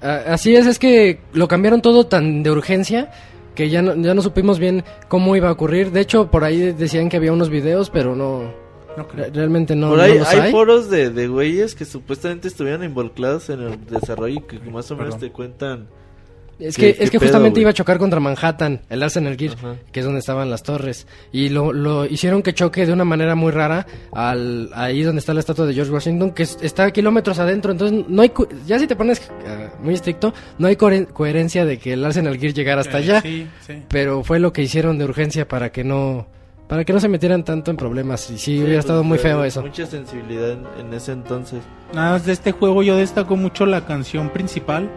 Ah, 0.00 0.20
Así 0.28 0.54
es, 0.56 0.66
es 0.66 0.78
que 0.78 1.20
lo 1.32 1.46
cambiaron 1.48 1.82
todo 1.82 2.06
tan 2.06 2.42
de 2.42 2.50
urgencia 2.50 3.10
que 3.54 3.68
ya 3.70 3.82
no, 3.82 3.94
ya 3.96 4.14
no 4.14 4.22
supimos 4.22 4.58
bien 4.58 4.84
cómo 5.08 5.36
iba 5.36 5.48
a 5.48 5.52
ocurrir. 5.52 5.90
De 5.92 6.00
hecho, 6.00 6.30
por 6.30 6.44
ahí 6.44 6.72
decían 6.72 7.08
que 7.08 7.16
había 7.16 7.32
unos 7.32 7.50
videos, 7.50 7.90
pero 7.90 8.14
no. 8.16 8.60
No 8.96 9.06
Realmente 9.32 9.74
no, 9.74 9.88
Por 9.88 9.98
no 9.98 10.04
ahí 10.04 10.18
los 10.18 10.28
hay, 10.28 10.40
hay. 10.40 10.52
foros 10.52 10.90
de, 10.90 11.08
de 11.08 11.26
güeyes 11.26 11.74
que 11.74 11.86
supuestamente 11.86 12.46
estuvieron 12.48 12.84
involucrados 12.84 13.48
en 13.48 13.62
el 13.62 13.86
desarrollo 13.86 14.34
y 14.36 14.40
que 14.42 14.58
más 14.70 14.90
o 14.90 14.96
menos 14.96 15.14
Perdón. 15.14 15.20
te 15.20 15.32
cuentan. 15.32 15.86
Es 16.62 16.76
¿Qué- 16.76 16.94
que, 16.94 17.04
es 17.04 17.10
que 17.10 17.18
pedo, 17.18 17.28
justamente 17.28 17.60
iba 17.60 17.70
a 17.70 17.72
chocar 17.74 17.98
contra 17.98 18.20
Manhattan, 18.20 18.80
el 18.88 19.02
Arsenal 19.02 19.36
Gear, 19.36 19.54
Ajá. 19.54 19.74
que 19.90 20.00
es 20.00 20.04
donde 20.06 20.20
estaban 20.20 20.48
las 20.50 20.62
torres. 20.62 21.06
Y 21.32 21.48
lo, 21.48 21.72
lo 21.72 22.04
hicieron 22.06 22.42
que 22.42 22.54
choque 22.54 22.86
de 22.86 22.92
una 22.92 23.04
manera 23.04 23.34
muy 23.34 23.50
rara 23.52 23.86
al, 24.12 24.70
ahí 24.74 25.02
donde 25.02 25.20
está 25.20 25.34
la 25.34 25.40
estatua 25.40 25.66
de 25.66 25.74
George 25.74 25.92
Washington, 25.92 26.30
que 26.32 26.44
es- 26.44 26.58
está 26.62 26.84
a 26.84 26.90
kilómetros 26.90 27.38
adentro. 27.38 27.72
Entonces, 27.72 28.04
no 28.08 28.22
hay 28.22 28.28
cu- 28.30 28.48
ya 28.66 28.78
si 28.78 28.86
te 28.86 28.96
pones 28.96 29.20
ah, 29.46 29.70
muy 29.82 29.94
estricto, 29.94 30.32
no 30.58 30.68
hay 30.68 30.76
cohe- 30.76 31.06
coherencia 31.08 31.64
de 31.64 31.78
que 31.78 31.94
el 31.94 32.04
Arsenal 32.04 32.38
Gear 32.38 32.52
llegara 32.54 32.80
hasta 32.82 32.98
Eh, 32.98 33.02
allá. 33.02 33.20
Sí, 33.22 33.46
sí. 33.66 33.82
Pero 33.88 34.22
fue 34.22 34.38
lo 34.38 34.52
que 34.52 34.62
hicieron 34.62 34.98
de 34.98 35.04
urgencia 35.04 35.48
para 35.48 35.70
que 35.72 35.84
no 35.84 36.26
para 36.68 36.84
que 36.86 36.94
no 36.94 37.00
se 37.00 37.08
metieran 37.08 37.44
tanto 37.44 37.70
en 37.70 37.76
problemas. 37.76 38.30
Y 38.30 38.38
sí, 38.38 38.52
hubiera 38.54 38.68
pues, 38.76 38.78
estado 38.78 39.04
muy 39.04 39.16
eh, 39.18 39.20
feo 39.20 39.44
eso. 39.44 39.60
Mucha 39.60 39.84
sensibilidad 39.84 40.52
en, 40.52 40.62
en 40.80 40.94
ese 40.94 41.12
entonces. 41.12 41.60
Nada 41.92 42.12
más 42.12 42.24
de 42.24 42.32
este 42.32 42.52
juego 42.52 42.82
yo 42.82 42.96
destaco 42.96 43.36
mucho 43.36 43.66
la 43.66 43.84
canción 43.84 44.30
principal, 44.30 44.88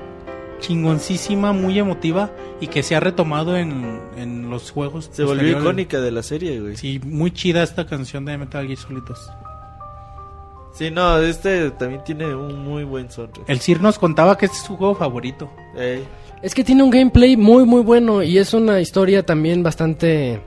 chingoncísima, 0.59 1.53
muy 1.53 1.77
emotiva 1.79 2.31
y 2.61 2.67
que 2.67 2.83
se 2.83 2.95
ha 2.95 2.99
retomado 2.99 3.57
en, 3.57 3.99
en 4.17 4.49
los 4.49 4.71
juegos. 4.71 5.09
Se 5.11 5.23
volvió 5.23 5.59
icónica 5.59 5.99
de 5.99 6.11
la 6.11 6.23
serie, 6.23 6.59
güey. 6.59 6.75
Sí. 6.77 6.99
Sí, 7.01 7.07
muy 7.07 7.31
chida 7.31 7.63
esta 7.63 7.85
canción 7.85 8.25
de 8.25 8.37
Metal 8.37 8.65
Gear 8.65 8.77
Solid 8.77 9.01
2. 9.07 10.91
no, 10.93 11.17
este 11.19 11.71
también 11.71 12.03
tiene 12.03 12.33
un 12.35 12.63
muy 12.63 12.83
buen 12.83 13.09
soundtrack. 13.09 13.49
El 13.49 13.59
Sir 13.59 13.81
nos 13.81 13.97
contaba 13.99 14.37
que 14.37 14.45
este 14.45 14.57
es 14.57 14.63
su 14.63 14.75
juego 14.77 14.95
favorito. 14.95 15.49
Ey, 15.77 16.03
Es 16.41 16.53
que 16.53 16.63
tiene 16.63 16.83
un 16.83 16.89
gameplay 16.89 17.37
muy 17.37 17.65
muy 17.65 17.81
bueno 17.81 18.23
y 18.23 18.37
es 18.37 18.53
una 18.53 18.79
historia 18.81 19.25
también 19.25 19.63
bastante 19.63 20.41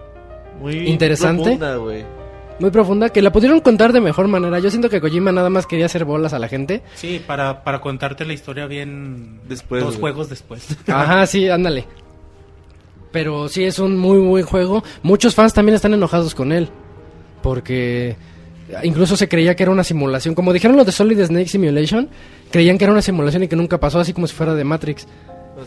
muy 0.60 0.88
Interesante. 0.88 1.56
profunda. 1.56 2.17
Muy 2.60 2.70
profunda 2.70 3.10
que 3.10 3.22
la 3.22 3.32
pudieron 3.32 3.60
contar 3.60 3.92
de 3.92 4.00
mejor 4.00 4.28
manera. 4.28 4.58
Yo 4.58 4.70
siento 4.70 4.88
que 4.90 5.00
Kojima 5.00 5.32
nada 5.32 5.50
más 5.50 5.66
quería 5.66 5.86
hacer 5.86 6.04
bolas 6.04 6.32
a 6.32 6.38
la 6.38 6.48
gente. 6.48 6.82
Sí, 6.94 7.22
para, 7.26 7.62
para 7.64 7.80
contarte 7.80 8.24
la 8.24 8.32
historia 8.32 8.66
bien 8.66 9.40
Después, 9.48 9.82
dos 9.82 9.92
güey. 9.98 10.12
juegos 10.12 10.28
después. 10.28 10.76
Ajá, 10.88 11.26
sí, 11.26 11.48
ándale. 11.48 11.86
Pero 13.12 13.48
sí 13.48 13.64
es 13.64 13.78
un 13.78 13.96
muy 13.96 14.18
buen 14.18 14.44
juego. 14.44 14.82
Muchos 15.02 15.34
fans 15.34 15.54
también 15.54 15.74
están 15.76 15.94
enojados 15.94 16.34
con 16.34 16.52
él. 16.52 16.68
Porque 17.42 18.16
incluso 18.82 19.16
se 19.16 19.28
creía 19.28 19.54
que 19.56 19.62
era 19.62 19.72
una 19.72 19.84
simulación. 19.84 20.34
Como 20.34 20.52
dijeron 20.52 20.76
los 20.76 20.84
de 20.86 20.92
Solid 20.92 21.24
Snake 21.24 21.48
Simulation, 21.48 22.08
creían 22.50 22.76
que 22.76 22.84
era 22.84 22.92
una 22.92 23.02
simulación 23.02 23.42
y 23.44 23.48
que 23.48 23.56
nunca 23.56 23.78
pasó, 23.78 24.00
así 24.00 24.12
como 24.12 24.26
si 24.26 24.34
fuera 24.34 24.54
de 24.54 24.64
Matrix. 24.64 25.06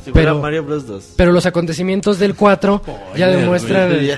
Si 0.03 0.11
Pero- 0.11 0.31
fuera 0.31 0.33
Mario 0.35 0.63
Bros 0.63 0.87
2. 0.87 1.13
Pero 1.17 1.31
los 1.31 1.45
acontecimientos 1.45 2.19
del 2.19 2.35
4 2.35 2.81
ya 3.15 3.27
demuestran... 3.29 3.91
ya. 4.05 4.17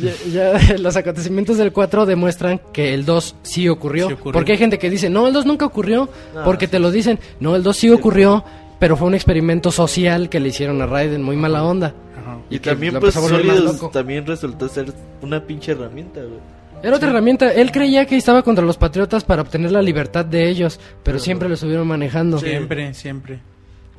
Ya, 0.00 0.12
ya, 0.32 0.76
los 0.78 0.96
acontecimientos 0.96 1.58
del 1.58 1.72
4 1.72 2.06
demuestran 2.06 2.60
que 2.72 2.94
el 2.94 3.04
2 3.04 3.36
sí 3.42 3.68
ocurrió. 3.68 4.08
Sí 4.08 4.14
ocurrió. 4.14 4.32
Porque 4.32 4.52
hay 4.52 4.58
gente 4.58 4.78
que 4.78 4.90
dice, 4.90 5.10
no, 5.10 5.26
el 5.26 5.32
2 5.32 5.46
nunca 5.46 5.66
ocurrió. 5.66 6.08
No, 6.34 6.44
porque 6.44 6.68
te 6.68 6.78
lo 6.78 6.90
dicen, 6.90 7.18
no, 7.40 7.56
el 7.56 7.62
2 7.62 7.76
sí 7.76 7.90
ocurrió, 7.90 8.44
pero 8.78 8.96
fue 8.96 9.08
un 9.08 9.14
experimento 9.14 9.70
social 9.70 10.28
que 10.28 10.40
le 10.40 10.48
hicieron 10.48 10.82
a 10.82 10.86
Raiden, 10.86 11.22
muy 11.22 11.36
mala 11.36 11.62
onda. 11.64 11.94
Ajá. 12.20 12.38
Y, 12.50 12.58
que 12.58 12.70
también, 12.70 12.98
pues, 12.98 13.14
loco. 13.14 13.90
también 13.90 14.26
resultó 14.26 14.68
ser 14.68 14.92
una 15.22 15.44
pinche 15.44 15.72
herramienta, 15.72 16.20
güey. 16.20 16.40
Era 16.82 16.96
otra 16.96 17.10
herramienta. 17.10 17.52
Él 17.52 17.70
creía 17.70 18.06
que 18.06 18.16
estaba 18.16 18.42
contra 18.42 18.64
los 18.64 18.76
patriotas 18.76 19.22
para 19.22 19.42
obtener 19.42 19.70
la 19.70 19.82
libertad 19.82 20.24
de 20.24 20.48
ellos, 20.48 20.80
pero 21.04 21.18
siempre 21.20 21.48
lo 21.48 21.54
estuvieron 21.54 21.86
manejando. 21.86 22.38
Siempre, 22.38 22.92
siempre. 22.92 23.40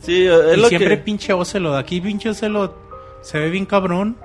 Sí, 0.04 0.26
es 0.26 0.58
y 0.58 0.62
lo 0.62 0.70
siempre 0.70 0.98
que... 0.98 1.04
pinche 1.04 1.34
Ocelot. 1.34 1.76
Aquí 1.76 2.00
pinche 2.00 2.30
Ocelot 2.30 2.76
se 3.22 3.40
ve 3.40 3.50
bien 3.50 3.66
cabrón. 3.66 4.18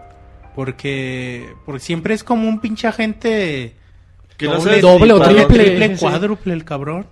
Porque, 0.55 1.55
porque 1.65 1.79
siempre 1.79 2.15
es 2.15 2.25
como 2.25 2.49
un 2.49 2.59
pinche 2.59 2.89
agente 2.89 3.77
que 4.37 4.47
no 4.47 4.55
doble, 4.55 4.65
sabes 4.65 4.83
doble 4.83 5.13
o 5.13 5.19
para 5.19 5.31
triple. 5.31 5.65
triple, 5.65 5.97
sí. 5.97 6.01
cuádruple 6.01 6.53
el 6.53 6.65
cabrón. 6.65 7.07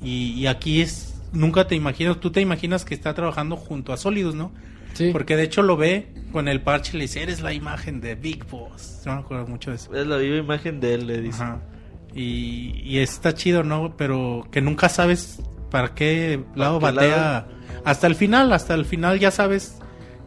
Y, 0.00 0.34
y 0.34 0.46
aquí 0.46 0.80
es, 0.80 1.20
nunca 1.32 1.66
te 1.66 1.74
imaginas, 1.74 2.20
tú 2.20 2.30
te 2.30 2.40
imaginas 2.40 2.84
que 2.84 2.94
está 2.94 3.14
trabajando 3.14 3.56
junto 3.56 3.92
a 3.92 3.96
Sólidos, 3.96 4.36
¿no? 4.36 4.52
Sí. 4.92 5.10
Porque 5.12 5.34
de 5.34 5.42
hecho 5.42 5.62
lo 5.62 5.76
ve 5.76 6.06
con 6.30 6.46
el 6.46 6.60
parche 6.60 6.92
y 6.94 6.98
le 6.98 7.04
dice, 7.06 7.24
eres 7.24 7.40
la 7.40 7.52
imagen 7.52 8.00
de 8.00 8.14
Big 8.14 8.44
Boss. 8.46 9.02
Yo 9.04 9.12
me 9.12 9.20
acuerdo 9.22 9.48
mucho 9.48 9.70
de 9.70 9.76
eso. 9.76 9.92
Es 9.92 10.06
la 10.06 10.18
viva 10.18 10.36
imagen 10.36 10.78
de 10.78 10.94
él, 10.94 11.08
le 11.08 11.20
dice. 11.20 11.42
Ajá. 11.42 11.60
Y, 12.14 12.80
y 12.84 12.98
está 12.98 13.34
chido, 13.34 13.64
¿no? 13.64 13.96
Pero 13.96 14.46
que 14.52 14.60
nunca 14.60 14.88
sabes 14.88 15.40
para 15.72 15.96
qué 15.96 16.44
lado 16.54 16.78
qué 16.78 16.84
batea. 16.84 17.16
lado? 17.16 17.57
Hasta 17.84 18.06
el 18.06 18.14
final, 18.14 18.52
hasta 18.52 18.74
el 18.74 18.84
final 18.84 19.18
ya 19.18 19.30
sabes 19.30 19.78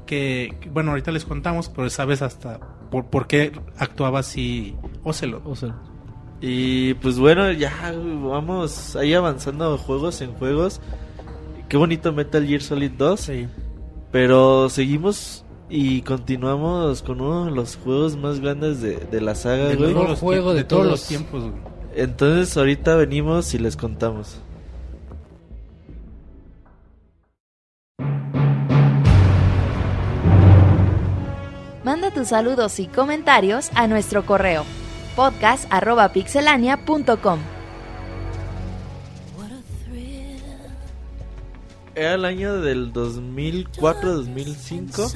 que, 0.05 0.57
bueno, 0.71 0.91
ahorita 0.91 1.11
les 1.11 1.25
contamos, 1.25 1.69
pero 1.69 1.89
sabes 1.89 2.21
hasta 2.21 2.59
por, 2.89 3.05
por 3.07 3.27
qué 3.27 3.51
actuaba 3.77 4.19
así 4.19 4.75
Ocelot. 5.03 5.43
O 5.45 5.55
sea, 5.55 5.75
Y 6.41 6.93
pues 6.95 7.17
bueno, 7.19 7.51
ya 7.51 7.71
vamos 7.93 8.95
ahí 8.95 9.13
avanzando 9.13 9.77
juegos 9.77 10.21
en 10.21 10.33
juegos. 10.33 10.81
Qué 11.69 11.77
bonito 11.77 12.11
Metal 12.13 12.45
Gear 12.45 12.61
Solid 12.61 12.91
2. 12.97 13.19
Sí. 13.19 13.47
Pero 14.11 14.69
seguimos 14.69 15.45
y 15.69 16.01
continuamos 16.01 17.01
con 17.01 17.21
uno 17.21 17.45
de 17.45 17.51
los 17.51 17.77
juegos 17.77 18.17
más 18.17 18.41
grandes 18.41 18.81
de, 18.81 18.97
de 18.97 19.21
la 19.21 19.35
saga, 19.35 19.69
De 19.69 19.75
güey. 19.77 19.93
los 19.93 20.19
juego 20.19 20.51
de 20.51 20.59
de 20.59 20.63
todos 20.65 20.81
todos. 20.83 20.91
los 20.91 21.07
tiempos, 21.07 21.43
güey. 21.43 21.53
Entonces 21.95 22.57
ahorita 22.57 22.95
venimos 22.95 23.53
y 23.53 23.59
les 23.59 23.77
contamos. 23.77 24.41
Tus 32.21 32.27
saludos 32.29 32.79
y 32.79 32.85
comentarios 32.85 33.71
a 33.73 33.87
nuestro 33.87 34.23
correo 34.27 34.63
podcast.pixelania.com. 35.15 37.39
Era 41.95 42.13
el 42.13 42.25
año 42.25 42.61
del 42.61 42.93
2004-2005 42.93 45.11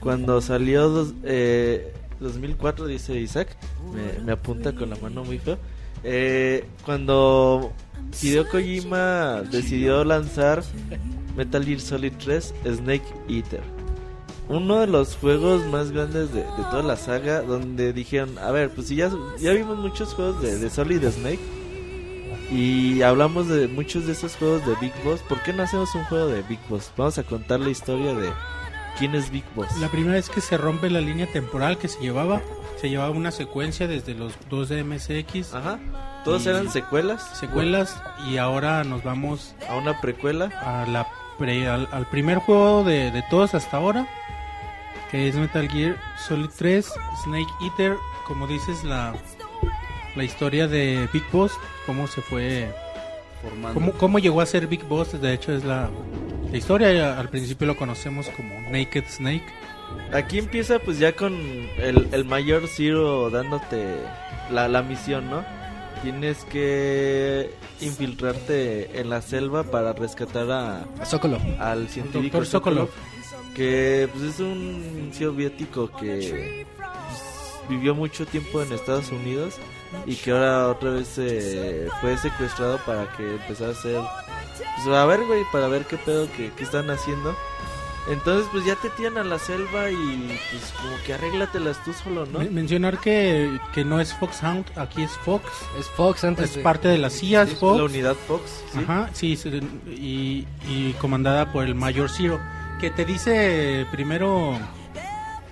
cuando 0.00 0.42
salió 0.42 0.90
dos- 0.90 1.14
eh, 1.24 1.94
2004 2.20 2.86
dice 2.86 3.18
Isaac 3.18 3.56
me, 3.94 4.18
me 4.22 4.32
apunta 4.32 4.74
con 4.74 4.90
la 4.90 4.96
mano 4.96 5.24
muy 5.24 5.38
feo 5.38 5.56
Eh, 6.04 6.66
cuando 6.84 7.72
Hideo 8.20 8.46
Kojima 8.50 9.40
decidió 9.50 10.04
lanzar 10.04 10.62
Metal 11.38 11.64
Gear 11.64 11.80
Solid 11.80 12.12
3 12.22 12.52
Snake 12.66 13.06
Eater 13.30 13.62
uno 14.48 14.80
de 14.80 14.86
los 14.86 15.16
juegos 15.16 15.64
más 15.66 15.90
grandes 15.92 16.32
de, 16.32 16.40
de 16.42 16.64
toda 16.70 16.82
la 16.82 16.96
saga 16.96 17.40
donde 17.42 17.92
dijeron 17.92 18.38
a 18.38 18.50
ver 18.50 18.70
pues 18.70 18.88
si 18.88 18.96
ya, 18.96 19.10
ya 19.38 19.52
vimos 19.52 19.78
muchos 19.78 20.12
juegos 20.14 20.42
de, 20.42 20.58
de 20.58 20.68
Solid 20.70 21.02
Snake 21.08 21.40
y 22.50 23.00
hablamos 23.02 23.48
de 23.48 23.66
muchos 23.68 24.06
de 24.06 24.12
esos 24.12 24.36
juegos 24.36 24.64
de 24.66 24.74
Big 24.80 24.92
Boss. 25.04 25.20
¿Por 25.28 25.42
qué 25.42 25.52
no 25.52 25.62
hacemos 25.62 25.94
un 25.94 26.04
juego 26.04 26.26
de 26.26 26.42
Big 26.42 26.58
Boss? 26.68 26.90
Vamos 26.96 27.16
a 27.18 27.22
contar 27.22 27.60
la 27.60 27.70
historia 27.70 28.14
de 28.14 28.30
quién 28.98 29.14
es 29.14 29.30
Big 29.30 29.44
Boss. 29.54 29.74
La 29.78 29.88
primera 29.88 30.14
vez 30.14 30.28
que 30.28 30.40
se 30.42 30.58
rompe 30.58 30.90
la 30.90 31.00
línea 31.00 31.26
temporal 31.32 31.78
que 31.78 31.88
se 31.88 31.98
llevaba, 32.00 32.42
se 32.78 32.90
llevaba 32.90 33.10
una 33.10 33.30
secuencia 33.30 33.88
desde 33.88 34.14
los 34.14 34.34
dos 34.50 34.68
de 34.68 34.84
MSX, 34.84 35.54
Ajá. 35.54 35.78
Todos 36.26 36.46
eran 36.46 36.70
secuelas. 36.70 37.22
secuelas, 37.38 38.00
y 38.30 38.36
ahora 38.36 38.84
nos 38.84 39.02
vamos 39.02 39.54
A 39.68 39.76
una 39.76 40.00
precuela. 40.00 40.46
a 40.60 40.86
la 40.86 41.08
pre- 41.38 41.66
al, 41.68 41.88
al 41.90 42.06
primer 42.10 42.38
juego 42.38 42.84
de, 42.84 43.10
de 43.10 43.24
todos 43.30 43.54
hasta 43.54 43.78
ahora, 43.78 44.06
que 45.12 45.28
es 45.28 45.36
Metal 45.36 45.68
Gear 45.68 45.96
Solid 46.26 46.48
3, 46.56 46.90
Snake 47.22 47.52
Eater, 47.62 47.96
como 48.26 48.46
dices, 48.46 48.82
la, 48.82 49.14
la 50.16 50.24
historia 50.24 50.66
de 50.66 51.06
Big 51.12 51.22
Boss, 51.30 51.52
cómo 51.84 52.06
se 52.06 52.22
fue, 52.22 52.74
Formando. 53.42 53.74
cómo, 53.74 53.92
cómo 53.92 54.18
llegó 54.18 54.40
a 54.40 54.46
ser 54.46 54.66
Big 54.66 54.84
Boss, 54.84 55.20
de 55.20 55.34
hecho 55.34 55.52
es 55.52 55.64
la, 55.64 55.90
la 56.50 56.56
historia, 56.56 57.18
al 57.20 57.28
principio 57.28 57.66
lo 57.66 57.76
conocemos 57.76 58.28
como 58.30 58.58
Naked 58.70 59.04
Snake. 59.06 59.44
Aquí 60.14 60.38
empieza 60.38 60.78
pues 60.78 60.98
ya 60.98 61.14
con 61.14 61.34
el, 61.34 62.08
el 62.12 62.24
mayor 62.24 62.66
Zero 62.66 63.28
dándote 63.28 63.96
la, 64.50 64.66
la 64.66 64.82
misión, 64.82 65.28
¿no? 65.28 65.44
Tienes 66.02 66.44
que 66.46 67.50
infiltrarte 67.82 68.98
en 68.98 69.10
la 69.10 69.20
selva 69.20 69.64
para 69.64 69.92
rescatar 69.92 70.50
a, 70.50 70.84
a 70.98 71.04
Zócalo. 71.04 71.38
al 71.58 71.88
científico 71.88 72.38
Doctor 72.38 72.46
Sokolov. 72.46 72.88
Que 73.54 74.08
pues, 74.12 74.24
es 74.34 74.40
un 74.40 75.10
soviético 75.16 75.90
que 75.98 76.66
pues, 76.76 77.68
vivió 77.68 77.94
mucho 77.94 78.26
tiempo 78.26 78.62
en 78.62 78.72
Estados 78.72 79.10
Unidos 79.10 79.54
y 80.06 80.14
que 80.16 80.30
ahora 80.32 80.68
otra 80.68 80.90
vez 80.90 81.14
eh, 81.18 81.88
fue 82.00 82.16
secuestrado 82.16 82.78
para 82.86 83.10
que 83.16 83.32
empezara 83.34 83.70
a 83.70 83.72
hacer 83.72 84.00
pues 84.84 84.96
a 84.96 85.04
ver 85.06 85.24
güey 85.26 85.42
para 85.52 85.68
ver 85.68 85.84
qué 85.84 85.96
pedo 85.98 86.28
que, 86.36 86.50
que 86.52 86.64
están 86.64 86.90
haciendo. 86.90 87.36
Entonces 88.10 88.48
pues 88.50 88.64
ya 88.64 88.74
te 88.74 88.90
tiran 88.90 89.16
a 89.16 89.22
la 89.22 89.38
selva 89.38 89.88
y 89.88 90.38
pues 90.50 90.72
como 90.76 90.96
que 91.06 91.14
arréglatelas 91.14 91.84
tú 91.84 91.92
solo 91.92 92.26
no 92.26 92.40
Men- 92.40 92.52
Mencionar 92.52 92.98
que, 92.98 93.60
que 93.72 93.84
no 93.84 94.00
es 94.00 94.12
Foxhound, 94.14 94.64
aquí 94.76 95.02
es 95.04 95.12
Fox, 95.24 95.44
Es 95.78 95.86
Fox 95.90 96.24
antes 96.24 96.50
es 96.50 96.56
de- 96.56 96.62
parte 96.62 96.88
de 96.88 96.98
la 96.98 97.10
CIA, 97.10 97.46
Sí, 97.46 97.54
Fox. 97.54 97.78
la 97.78 97.84
unidad 97.84 98.16
Fox 98.26 98.42
¿sí? 98.72 98.80
Ajá, 98.82 99.08
sí, 99.12 99.36
sí, 99.36 99.50
y, 99.86 100.46
y 100.68 100.94
comandada 100.94 101.52
por 101.52 101.64
el 101.64 101.76
Mayor 101.76 102.10
Zero, 102.10 102.40
que 102.82 102.90
te 102.90 103.04
dice 103.04 103.86
primero 103.92 104.58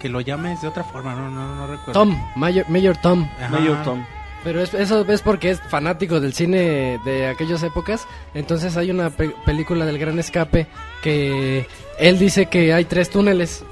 que 0.00 0.08
lo 0.08 0.20
llames 0.20 0.60
de 0.62 0.68
otra 0.68 0.82
forma, 0.82 1.14
no, 1.14 1.30
no, 1.30 1.54
no 1.54 1.66
recuerdo. 1.68 1.92
Tom, 1.92 2.18
Mayor, 2.34 2.68
Mayor 2.68 2.96
Tom. 2.96 3.26
Ajá. 3.38 3.48
Mayor 3.50 3.82
Tom. 3.84 4.04
Pero 4.42 4.60
es- 4.62 4.74
eso 4.74 5.04
es 5.08 5.22
porque 5.22 5.50
es 5.50 5.60
fanático 5.60 6.18
del 6.18 6.32
cine 6.32 6.98
de 7.04 7.28
aquellas 7.28 7.62
épocas. 7.62 8.06
Entonces 8.34 8.76
hay 8.76 8.90
una 8.90 9.10
pe- 9.10 9.34
película 9.46 9.84
del 9.86 9.98
Gran 9.98 10.18
Escape 10.18 10.66
que 11.02 11.66
él 11.98 12.18
dice 12.18 12.46
que 12.46 12.72
hay 12.74 12.84
tres 12.86 13.10
túneles 13.10 13.64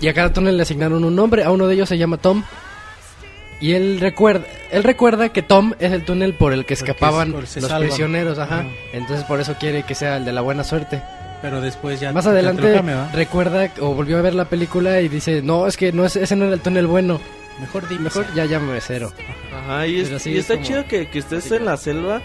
y 0.00 0.08
a 0.08 0.14
cada 0.14 0.32
túnel 0.32 0.56
le 0.56 0.62
asignaron 0.64 1.04
un 1.04 1.14
nombre. 1.14 1.44
A 1.44 1.50
uno 1.52 1.66
de 1.68 1.74
ellos 1.74 1.88
se 1.88 1.98
llama 1.98 2.16
Tom. 2.16 2.42
Y 3.60 3.72
él 3.74 4.00
recuerda, 4.00 4.46
él 4.70 4.82
recuerda 4.84 5.28
que 5.30 5.42
Tom 5.42 5.74
es 5.78 5.92
el 5.92 6.04
túnel 6.04 6.34
por 6.34 6.52
el 6.52 6.66
que 6.66 6.74
escapaban 6.74 7.28
es- 7.28 7.34
los 7.56 7.70
salvan. 7.70 7.80
prisioneros, 7.82 8.38
ajá. 8.38 8.60
Ajá. 8.60 8.68
Entonces 8.94 9.24
por 9.26 9.40
eso 9.40 9.54
quiere 9.60 9.82
que 9.84 9.94
sea 9.94 10.16
el 10.16 10.24
de 10.24 10.32
la 10.32 10.40
buena 10.40 10.64
suerte. 10.64 11.02
Pero 11.46 11.60
después 11.60 12.00
ya 12.00 12.12
Más 12.12 12.24
ya 12.24 12.30
adelante 12.32 12.72
cambia, 12.74 12.96
¿va? 12.96 13.10
recuerda 13.12 13.70
o 13.80 13.94
volvió 13.94 14.18
a 14.18 14.22
ver 14.22 14.34
la 14.34 14.46
película 14.46 15.00
y 15.00 15.08
dice, 15.08 15.42
no, 15.42 15.66
es 15.68 15.76
que 15.76 15.92
no 15.92 16.04
es, 16.04 16.16
ese 16.16 16.34
no 16.34 16.44
era 16.46 16.54
el 16.54 16.60
túnel 16.60 16.86
bueno. 16.88 17.20
Mejor 17.60 17.88
dime. 17.88 18.02
Mejor 18.02 18.26
ya 18.34 18.44
llámame 18.46 18.80
cero. 18.80 19.12
Ajá, 19.56 19.86
y, 19.86 20.00
es- 20.00 20.26
y 20.26 20.32
es 20.32 20.38
está 20.40 20.54
como- 20.54 20.66
chido 20.66 20.84
que, 20.86 21.08
que 21.08 21.20
estés 21.20 21.50
en 21.52 21.64
la 21.64 21.76
selva 21.76 22.20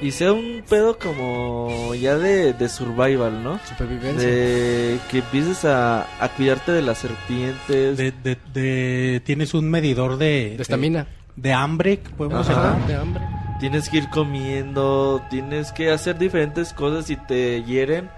y 0.00 0.12
sea 0.12 0.32
un 0.32 0.62
pedo 0.68 0.96
como 0.98 1.92
ya 1.94 2.16
de, 2.18 2.52
de 2.52 2.68
survival, 2.68 3.42
¿no? 3.42 3.58
Supervivencia. 3.68 4.26
De 4.28 4.98
que 5.10 5.18
empieces 5.18 5.64
a, 5.64 6.06
a 6.24 6.28
cuidarte 6.36 6.70
de 6.72 6.82
las 6.82 6.98
serpientes. 6.98 7.96
De, 7.98 8.12
de- 8.12 8.38
de- 8.54 9.20
tienes 9.24 9.54
un 9.54 9.68
medidor 9.70 10.18
de... 10.18 10.54
De 10.56 10.62
estamina. 10.62 11.06
De, 11.36 11.48
de 11.48 11.52
hambre, 11.52 11.98
podemos 12.16 12.48
Ajá. 12.48 12.74
llamar. 12.74 12.86
De 12.86 12.94
hambre. 12.94 13.22
Tienes 13.60 13.88
que 13.88 13.98
ir 13.98 14.08
comiendo, 14.08 15.22
tienes 15.30 15.72
que 15.72 15.90
hacer 15.90 16.18
diferentes 16.18 16.72
cosas 16.72 17.06
si 17.06 17.16
te 17.16 17.62
hieren. 17.64 18.08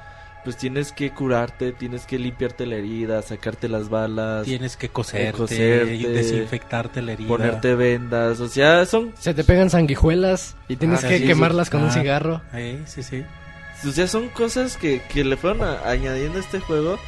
Pues 0.45 0.59
tienes 0.59 0.93
que 0.93 1.11
curarte, 1.11 1.73
tienes 1.73 2.05
que 2.05 2.19
limpiarte 2.19 2.67
la 2.67 2.77
herida, 2.77 3.23
sacarte 3.23 3.67
las 3.69 3.89
balas, 3.89 4.45
Tienes 4.45 4.77
que 4.77 4.91
coserte, 4.91 5.33
coserte, 5.39 5.95
y 5.95 6.03
desinfectarte 6.05 7.01
la 7.01 7.13
herida. 7.13 7.29
ponerte 7.29 7.75
vendas. 7.75 8.41
O 8.41 8.49
sea, 8.49 8.85
son 8.85 9.13
Se 9.19 9.33
te 9.33 9.43
pegan 9.43 9.71
sanguijuelas 9.71 10.55
y 10.69 10.77
tienes 10.77 11.03
Ah, 11.03 11.09
que 11.09 11.19
sí, 11.21 11.27
quemarlas 11.27 11.71
con 11.71 11.83
un 11.83 11.89
Ah. 11.89 11.93
cigarro. 11.93 12.43
Eh, 12.53 12.83
sí, 12.85 13.03
sí. 13.03 13.25
O 13.89 13.91
sea, 13.91 14.07
son 14.07 14.29
cosas 14.29 14.77
que, 14.77 15.01
que 15.09 15.25
le 15.25 15.37
fueron 15.39 15.63
a- 15.63 15.89
añadiendo 15.89 16.39
a 16.39 16.41
este 16.43 16.61
juego. 16.61 16.99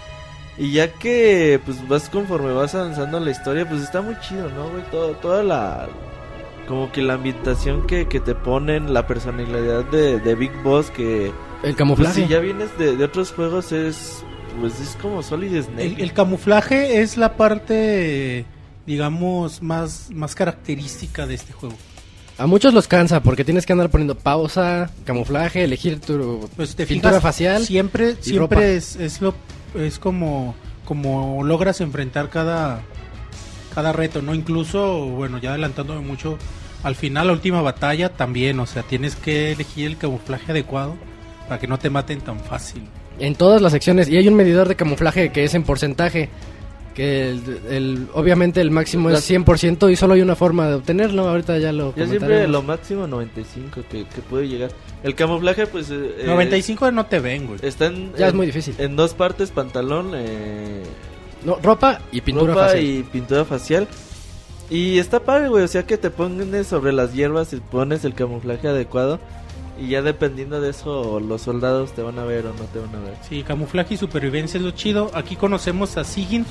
Y 0.59 0.73
ya 0.73 0.91
que 0.91 1.61
pues 1.67 1.87
vas 1.87 2.09
conforme 2.09 2.53
vas 2.55 2.75
avanzando 2.75 3.19
en 3.19 3.27
la 3.27 3.31
historia, 3.31 3.69
pues 3.69 3.83
está 3.83 4.01
muy 4.01 4.19
chido, 4.21 4.49
¿no, 4.49 4.71
güey? 4.71 4.83
Todo, 4.91 5.13
toda 5.17 5.43
la... 5.45 5.87
Como 6.67 6.91
que 6.91 7.03
la 7.03 7.15
ambientación 7.15 7.87
que, 7.87 8.09
que 8.09 8.19
te 8.19 8.35
ponen, 8.35 8.93
la 8.95 9.07
personalidad 9.07 9.85
de, 9.85 10.19
de 10.21 10.35
Big 10.35 10.53
Boss, 10.63 10.91
que... 10.91 11.31
El 11.67 11.73
Pues 11.73 11.77
camuflaje. 11.79 12.23
si 12.23 12.29
ya 12.29 12.39
vienes 12.39 12.79
de, 12.79 12.97
de 12.97 13.05
otros 13.05 13.33
juegos 13.33 13.73
es... 13.73 14.23
Pues 14.61 14.81
es 14.81 14.97
como 15.03 15.21
Solid 15.23 15.63
Snake. 15.63 15.85
El, 15.85 16.01
el 16.01 16.13
camuflaje 16.13 17.03
es 17.03 17.17
la 17.17 17.37
parte, 17.37 18.47
digamos, 18.87 19.63
más, 19.63 20.09
más 20.13 20.35
característica 20.37 21.27
de 21.27 21.35
este 21.35 21.53
juego. 21.53 21.75
A 22.39 22.47
muchos 22.47 22.73
los 22.73 22.87
cansa 22.87 23.21
porque 23.21 23.45
tienes 23.45 23.67
que 23.67 23.73
andar 23.73 23.91
poniendo 23.91 24.15
pausa, 24.15 24.91
camuflaje, 25.05 25.65
elegir 25.65 26.01
tu 26.01 26.49
Pues 26.55 26.77
te 26.77 26.87
pintura 26.87 27.15
fijas, 27.15 27.23
facial. 27.23 27.65
Siempre, 27.67 28.13
ropa. 28.13 28.23
siempre 28.23 28.77
es, 28.77 28.97
es 28.97 29.21
lo 29.21 29.35
es 29.75 29.99
como 29.99 30.55
como 30.85 31.43
logras 31.43 31.81
enfrentar 31.81 32.31
cada 32.31 32.81
cada 33.75 33.93
reto, 33.93 34.23
¿no? 34.23 34.35
Incluso, 34.35 35.07
bueno, 35.07 35.39
ya 35.39 35.51
adelantándome 35.51 36.01
mucho, 36.01 36.39
al 36.83 36.95
final, 36.95 37.27
la 37.27 37.33
última 37.35 37.61
batalla 37.61 38.11
también, 38.11 38.59
o 38.61 38.67
sea, 38.67 38.83
tienes 38.85 39.17
que 39.17 39.53
elegir 39.53 39.87
el 39.89 39.97
camuflaje 39.99 40.53
adecuado 40.53 40.97
para 41.49 41.61
que 41.61 41.67
no 41.67 41.79
te 41.79 41.91
maten 41.91 42.21
tan 42.21 42.41
fácil. 42.41 42.83
En 43.19 43.35
todas 43.35 43.63
las 43.63 43.73
secciones. 43.73 44.09
Y 44.09 44.17
hay 44.17 44.29
un 44.29 44.35
medidor 44.35 44.69
de 44.69 44.77
camuflaje 44.77 45.31
que 45.33 45.45
es 45.45 45.55
en 45.55 45.63
porcentaje. 45.63 46.29
Que 46.95 47.29
el, 47.29 47.61
el- 47.69 48.09
obviamente 48.15 48.61
el 48.63 48.71
máximo 48.71 49.11
es 49.11 49.31
100% 49.31 49.93
y 49.93 49.97
solo 49.97 50.15
hay 50.15 50.23
una 50.23 50.35
forma 50.35 50.67
de 50.69 50.75
obtenerlo. 50.77 51.29
Ahorita 51.29 51.59
ya 51.59 51.71
lo 51.73 51.95
Yo 51.95 52.07
siempre 52.07 52.49
lo 52.49 52.63
máximo 52.63 53.07
95 53.07 53.83
que, 53.91 54.05
que 54.07 54.23
puede 54.23 54.49
llegar. 54.49 54.71
El 55.03 55.15
camuflaje, 55.15 55.67
pues. 55.67 55.91
eh, 55.91 56.15
eh, 56.21 56.25
95 56.27 56.91
no 56.93 57.05
te 57.05 57.21
ven, 57.21 57.47
güey. 57.49 57.59
Está 57.63 57.87
en, 57.87 58.13
Ya 58.17 58.27
es 58.27 58.31
en- 58.33 58.37
muy 58.37 58.47
difícil. 58.47 58.75
En 58.79 58.97
dos 58.97 59.13
partes: 59.13 59.51
pantalón, 59.51 60.13
eh, 60.15 60.85
No, 61.45 61.59
ropa 61.63 62.01
y 62.13 62.23
pintura 62.23 62.55
ropa 62.55 62.67
facial. 62.69 62.83
y 62.85 63.03
pintura 63.03 63.45
facial. 63.45 63.89
Y 64.71 64.99
está 64.99 65.21
padre, 65.21 65.49
güey. 65.49 65.65
O 65.65 65.69
sea 65.69 65.85
que 65.87 65.99
te 65.99 66.09
pones 66.11 66.67
sobre 66.67 66.93
las 66.95 67.13
hierbas 67.13 67.53
y 67.53 67.57
pones 67.57 68.05
el 68.07 68.15
camuflaje 68.15 68.69
adecuado. 68.69 69.21
Y 69.79 69.89
ya 69.89 70.03
dependiendo 70.03 70.61
de 70.61 70.71
eso, 70.71 71.21
los 71.21 71.43
soldados 71.43 71.93
te 71.93 72.03
van 72.03 72.19
a 72.19 72.25
ver 72.25 72.47
o 72.47 72.55
no 72.55 72.65
te 72.65 72.79
van 72.79 72.95
a 72.95 72.99
ver. 73.01 73.15
Sí, 73.29 73.43
camuflaje 73.43 73.95
y 73.95 73.97
supervivencia 73.97 74.59
es 74.59 74.65
lo 74.65 74.71
chido. 74.71 75.11
Aquí 75.15 75.37
conocemos 75.37 75.97
a 75.97 76.05
Sigyn, 76.05 76.47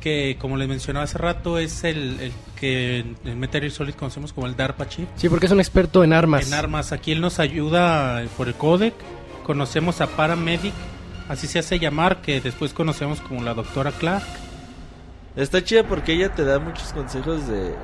que 0.00 0.36
como 0.38 0.56
les 0.56 0.68
mencionaba 0.68 1.04
hace 1.04 1.18
rato, 1.18 1.58
es 1.58 1.84
el, 1.84 2.20
el 2.20 2.32
que 2.58 3.04
en 3.24 3.38
Metal 3.38 3.60
Gear 3.60 3.72
Solid 3.72 3.94
conocemos 3.94 4.32
como 4.32 4.46
el 4.46 4.56
DARPA 4.56 4.88
Chief. 4.88 5.08
Sí, 5.16 5.28
porque 5.28 5.46
es 5.46 5.52
un 5.52 5.60
experto 5.60 6.04
en 6.04 6.12
armas. 6.12 6.46
En 6.46 6.54
armas, 6.54 6.92
aquí 6.92 7.12
él 7.12 7.20
nos 7.20 7.38
ayuda 7.38 8.22
por 8.36 8.48
el 8.48 8.54
codec. 8.54 8.94
Conocemos 9.44 10.00
a 10.00 10.08
Paramedic, 10.08 10.74
así 11.28 11.46
se 11.46 11.60
hace 11.60 11.78
llamar, 11.78 12.20
que 12.20 12.40
después 12.40 12.72
conocemos 12.72 13.20
como 13.20 13.42
la 13.42 13.54
doctora 13.54 13.92
Clark. 13.92 14.24
Está 15.36 15.62
chida 15.62 15.84
porque 15.84 16.14
ella 16.14 16.34
te 16.34 16.44
da 16.44 16.58
muchos 16.58 16.92
consejos 16.92 17.46
de. 17.46 17.74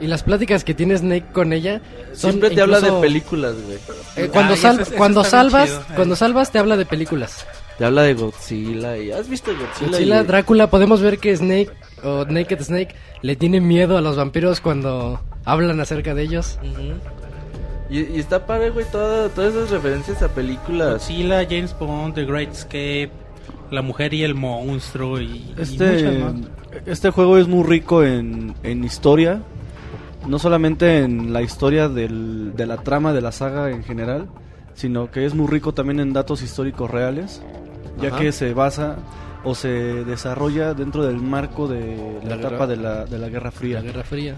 Y 0.00 0.06
las 0.06 0.22
pláticas 0.22 0.64
que 0.64 0.74
tiene 0.74 0.96
Snake 0.96 1.26
con 1.32 1.52
ella 1.52 1.80
son 2.12 2.32
Siempre 2.32 2.50
te 2.50 2.60
habla 2.60 2.80
de 2.80 2.86
incluso- 2.88 3.00
películas, 3.00 3.54
güey. 3.64 3.78
Eh, 4.16 4.28
cuando 4.32 4.54
Ah, 4.54 4.56
sal- 4.56 4.74
eso- 4.80 4.82
eso 4.90 4.96
cuando 4.96 5.24
salvas, 5.24 5.68
chido, 5.68 5.80
eh. 5.80 5.84
cuando 5.94 6.16
salvas 6.16 6.50
te 6.50 6.58
habla 6.58 6.76
de 6.76 6.86
películas. 6.86 7.46
Te 7.78 7.84
habla 7.86 8.02
de 8.02 8.14
Godzilla 8.14 8.96
y 8.98 9.10
¿has 9.12 9.28
visto 9.28 9.50
Godzilla? 9.52 9.90
Godzilla, 9.90 10.22
Y- 10.22 10.26
Drácula, 10.26 10.70
podemos 10.70 11.00
ver 11.00 11.18
que 11.18 11.36
Snake 11.36 11.70
o 12.04 12.24
Naked 12.26 12.60
Snake 12.62 12.94
le 13.22 13.36
tiene 13.36 13.60
miedo 13.60 13.96
a 13.96 14.00
los 14.00 14.16
vampiros 14.16 14.60
cuando 14.60 15.20
hablan 15.44 15.80
acerca 15.80 16.14
de 16.14 16.22
ellos. 16.22 16.58
Ujú. 16.62 16.92
y, 17.90 17.98
y 18.16 18.18
está 18.20 18.46
padre, 18.46 18.70
güey, 18.70 18.86
toda- 18.90 19.28
todas 19.28 19.54
esas 19.54 19.70
referencias 19.70 20.22
a 20.22 20.28
películas. 20.28 20.92
Godzilla, 20.92 21.44
James 21.44 21.76
Bond, 21.78 22.14
The 22.14 22.24
Great 22.24 22.50
Escape, 22.52 23.10
La 23.70 23.82
Mujer 23.82 24.14
y 24.14 24.22
el 24.24 24.34
Monstruo 24.34 25.20
y, 25.20 25.24
y 25.24 25.44
muchas 25.50 25.68
Este, 25.70 26.18
más. 26.18 26.34
este 26.86 27.10
juego 27.10 27.36
es 27.36 27.48
muy 27.48 27.64
rico 27.64 28.02
en, 28.02 28.54
en 28.62 28.84
historia, 28.84 29.42
no 30.26 30.38
solamente 30.38 31.00
en 31.00 31.32
la 31.32 31.42
historia 31.42 31.88
del- 31.88 32.52
de 32.56 32.66
la 32.66 32.78
trama 32.78 33.12
de 33.12 33.20
la 33.20 33.32
saga 33.32 33.70
en 33.70 33.82
general, 33.84 34.28
sino 34.74 35.10
que 35.10 35.24
es 35.26 35.34
muy 35.34 35.46
rico 35.48 35.72
también 35.74 36.00
en 36.00 36.12
datos 36.12 36.42
históricos 36.42 36.90
reales, 36.90 37.42
ya 38.00 38.08
Ajá. 38.08 38.18
que 38.18 38.32
se 38.32 38.54
basa 38.54 38.96
o 39.44 39.54
se 39.54 39.68
desarrolla 40.04 40.72
dentro 40.74 41.04
del 41.04 41.16
marco 41.16 41.66
de 41.68 41.96
la, 42.22 42.30
La 42.30 42.34
etapa 42.36 42.50
guerra- 42.50 42.66
de 42.68 42.76
la, 42.76 43.04
de 43.06 43.18
la 43.18 43.28
Guerra 43.28 43.50
Fría. 43.50 43.80
La 43.80 43.82
Guerra 43.86 44.04
Fría. 44.04 44.34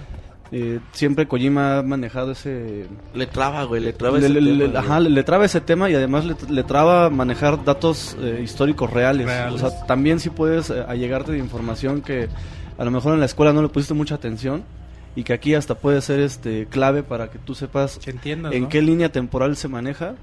Eh, 0.52 0.78
siempre 0.92 1.26
Kojima 1.26 1.78
ha 1.78 1.82
manejado 1.82 2.32
ese... 2.32 2.86
Le 3.14 3.26
traba, 3.26 3.64
güey, 3.64 3.82
le 3.82 3.92
traba 3.92 4.18
le, 4.18 4.26
ese 4.26 4.40
le- 4.40 4.50
tema, 4.58 4.72
le- 4.72 4.78
ajá, 4.78 5.00
le- 5.00 5.22
traba 5.24 5.44
ese 5.44 5.60
tema 5.60 5.90
y 5.90 5.94
además 5.94 6.24
le, 6.48 6.62
traba 6.62 7.10
manejar 7.10 7.64
datos 7.64 8.16
eh, 8.20 8.40
históricos 8.42 8.90
reales. 8.92 9.26
Reales. 9.26 9.62
O 9.62 9.68
sea, 9.70 9.84
también 9.86 10.20
sí 10.20 10.30
puedes 10.30 10.70
eh, 10.70 10.84
allegarte 10.86 11.32
de 11.32 11.38
información 11.38 12.02
que 12.02 12.28
a 12.78 12.84
lo 12.84 12.90
mejor 12.90 13.14
en 13.14 13.20
la 13.20 13.26
escuela 13.26 13.52
no 13.52 13.62
le 13.62 13.68
pusiste 13.68 13.94
mucha 13.94 14.14
atención 14.16 14.62
y 15.16 15.22
que 15.24 15.32
aquí 15.32 15.54
hasta 15.54 15.76
puede 15.76 16.00
ser 16.00 16.20
este 16.20 16.66
clave 16.66 17.02
para 17.02 17.30
que 17.30 17.38
tú 17.38 17.54
sepas 17.54 17.98
Que 17.98 18.10
entiendas, 18.10 18.52
en 18.52 18.64
¿no? 18.64 18.68
qué 18.68 18.82
línea 18.82 19.10
temporal 19.12 19.56
se 19.56 19.68
maneja 19.68 20.14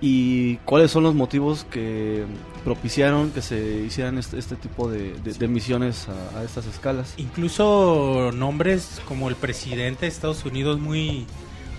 y 0.00 0.56
cuáles 0.58 0.90
son 0.90 1.04
los 1.04 1.14
motivos 1.14 1.64
que 1.70 2.24
propiciaron 2.64 3.30
que 3.30 3.40
se 3.40 3.80
hicieran 3.86 4.18
este, 4.18 4.38
este 4.38 4.54
tipo 4.56 4.90
de, 4.90 5.14
de- 5.24 5.32
de 5.32 5.48
misiones 5.48 6.06
a, 6.08 6.40
a 6.40 6.44
estas 6.44 6.66
escalas. 6.66 7.14
Incluso 7.16 8.30
nombres 8.34 9.00
como 9.08 9.28
el 9.30 9.36
presidente 9.36 10.02
de 10.02 10.08
Estados 10.08 10.44
Unidos 10.44 10.78
muy... 10.78 11.26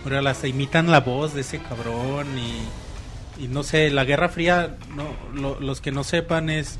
bueno, 0.03 0.27
hasta 0.27 0.47
imitan 0.47 0.89
la 0.89 1.01
voz 1.01 1.35
de 1.35 1.41
ese 1.41 1.59
cabrón 1.59 2.25
y, 2.39 3.43
y 3.43 3.47
no 3.49 3.61
sé, 3.61 3.91
la 3.91 4.03
Guerra 4.03 4.29
Fría, 4.29 4.77
no, 4.95 5.03
lo- 5.39 5.59
los 5.59 5.79
que 5.79 5.91
no 5.91 6.03
sepan 6.03 6.49
es 6.49 6.79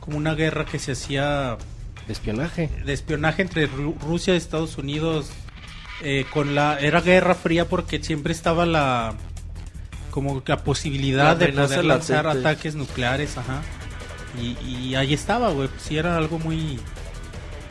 como 0.00 0.16
una 0.16 0.34
guerra 0.34 0.64
que 0.64 0.78
se 0.78 0.92
hacía 0.92 1.58
De 2.08 2.12
espionaje. 2.14 2.68
de 2.84 2.92
espionaje 2.92 3.42
entre 3.42 3.70
Ru- 3.70 3.96
Rusia 4.00 4.34
y 4.34 4.38
Estados 4.38 4.76
Unidos 4.78 5.30
eh, 6.02 6.24
con 6.32 6.54
la 6.56 6.78
era 6.80 7.00
guerra 7.00 7.34
fría 7.36 7.68
porque 7.68 8.02
siempre 8.02 8.32
estaba 8.32 8.66
la 8.66 9.14
como 10.10 10.42
la 10.46 10.64
posibilidad 10.64 11.24
La 11.26 11.34
de 11.46 11.52
poder 11.52 11.84
lanzar 11.84 12.24
latente. 12.24 12.48
ataques 12.48 12.74
nucleares 12.74 13.36
ajá 13.38 13.60
y, 14.40 14.56
y 14.68 14.94
ahí 14.94 15.12
estaba 15.14 15.50
güey 15.50 15.68
pues 15.68 15.82
sí 15.82 15.96
era 15.96 16.16
algo 16.16 16.38
muy 16.38 16.78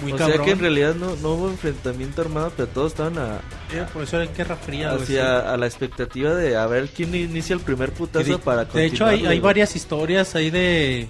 muy 0.02 0.12
o 0.12 0.16
cabrón 0.18 0.36
sea 0.38 0.46
que 0.46 0.52
en 0.52 0.60
realidad 0.60 0.94
no, 0.94 1.16
no 1.16 1.30
hubo 1.30 1.50
enfrentamiento 1.50 2.22
armado, 2.22 2.52
pero 2.56 2.68
todos 2.70 2.92
estaban 2.92 3.18
a, 3.18 3.40
Eh, 3.74 3.84
por 3.92 4.03
eso 4.03 4.22
era 4.22 4.32
guerra 4.32 4.56
fría 4.56 4.92
güey, 4.94 5.08
sí. 5.08 5.18
hacia 5.18 5.52
a 5.52 5.58
la 5.58 5.66
expectativa 5.66 6.36
de 6.36 6.56
a 6.56 6.68
ver 6.68 6.90
quién 6.90 7.16
inicia 7.16 7.56
el 7.56 7.62
primer 7.62 7.92
putazo 7.92 8.34
de, 8.34 8.38
para 8.38 8.66
de 8.66 8.86
hecho 8.86 9.06
hay, 9.08 9.26
hay 9.26 9.40
varias 9.40 9.76
historias 9.76 10.36
ahí 10.36 10.52
de 10.52 11.08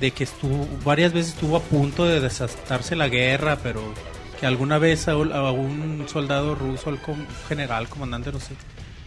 de 0.00 0.10
que 0.12 0.24
estuvo 0.24 0.66
varias 0.84 1.12
veces 1.12 1.34
estuvo 1.34 1.56
a 1.56 1.60
punto 1.60 2.04
de 2.04 2.20
desatarse 2.20 2.94
la 2.96 3.08
guerra 3.08 3.58
pero 3.62 3.80
que 4.38 4.46
alguna 4.46 4.78
vez 4.78 5.08
a, 5.08 5.16
un- 5.16 5.32
a 5.32 5.50
un 5.50 6.04
soldado 6.08 6.54
ruso 6.54 6.90
al 6.90 7.00
com- 7.00 7.26
general 7.48 7.88
comandante 7.88 8.30
no 8.32 8.38
sé 8.40 8.54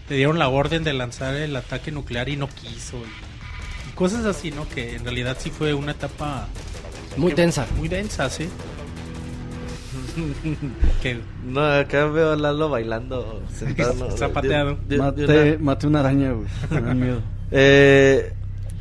le 0.09 0.17
dieron 0.17 0.37
la 0.39 0.49
orden 0.49 0.83
de 0.83 0.91
lanzar 0.93 1.35
el 1.35 1.55
ataque 1.55 1.91
nuclear 1.91 2.27
y 2.27 2.35
no 2.35 2.49
quiso 2.49 2.97
y, 2.97 3.89
y 3.89 3.93
cosas 3.93 4.25
así 4.25 4.51
no 4.51 4.67
que 4.67 4.95
en 4.95 5.03
realidad 5.05 5.37
sí 5.39 5.49
fue 5.49 5.73
una 5.73 5.91
etapa 5.93 6.47
Muy 7.15 7.29
que- 7.31 7.35
tensa. 7.37 7.65
muy 7.77 7.87
densa 7.87 8.29
sí 8.29 8.49
que 11.01 11.19
No, 11.45 11.61
acá 11.65 12.05
veo 12.07 12.31
a 12.33 12.35
Lalo 12.35 12.69
bailando 12.69 13.41
sentado. 13.53 14.11
Zapateado. 14.17 14.77
Maté, 14.97 15.25
una- 15.25 15.57
maté 15.59 15.87
una 15.87 15.99
araña, 16.01 16.31
güey. 16.31 16.47
Me 16.69 16.81
da 16.81 16.93
miedo. 16.93 17.21
Eh, 17.53 18.31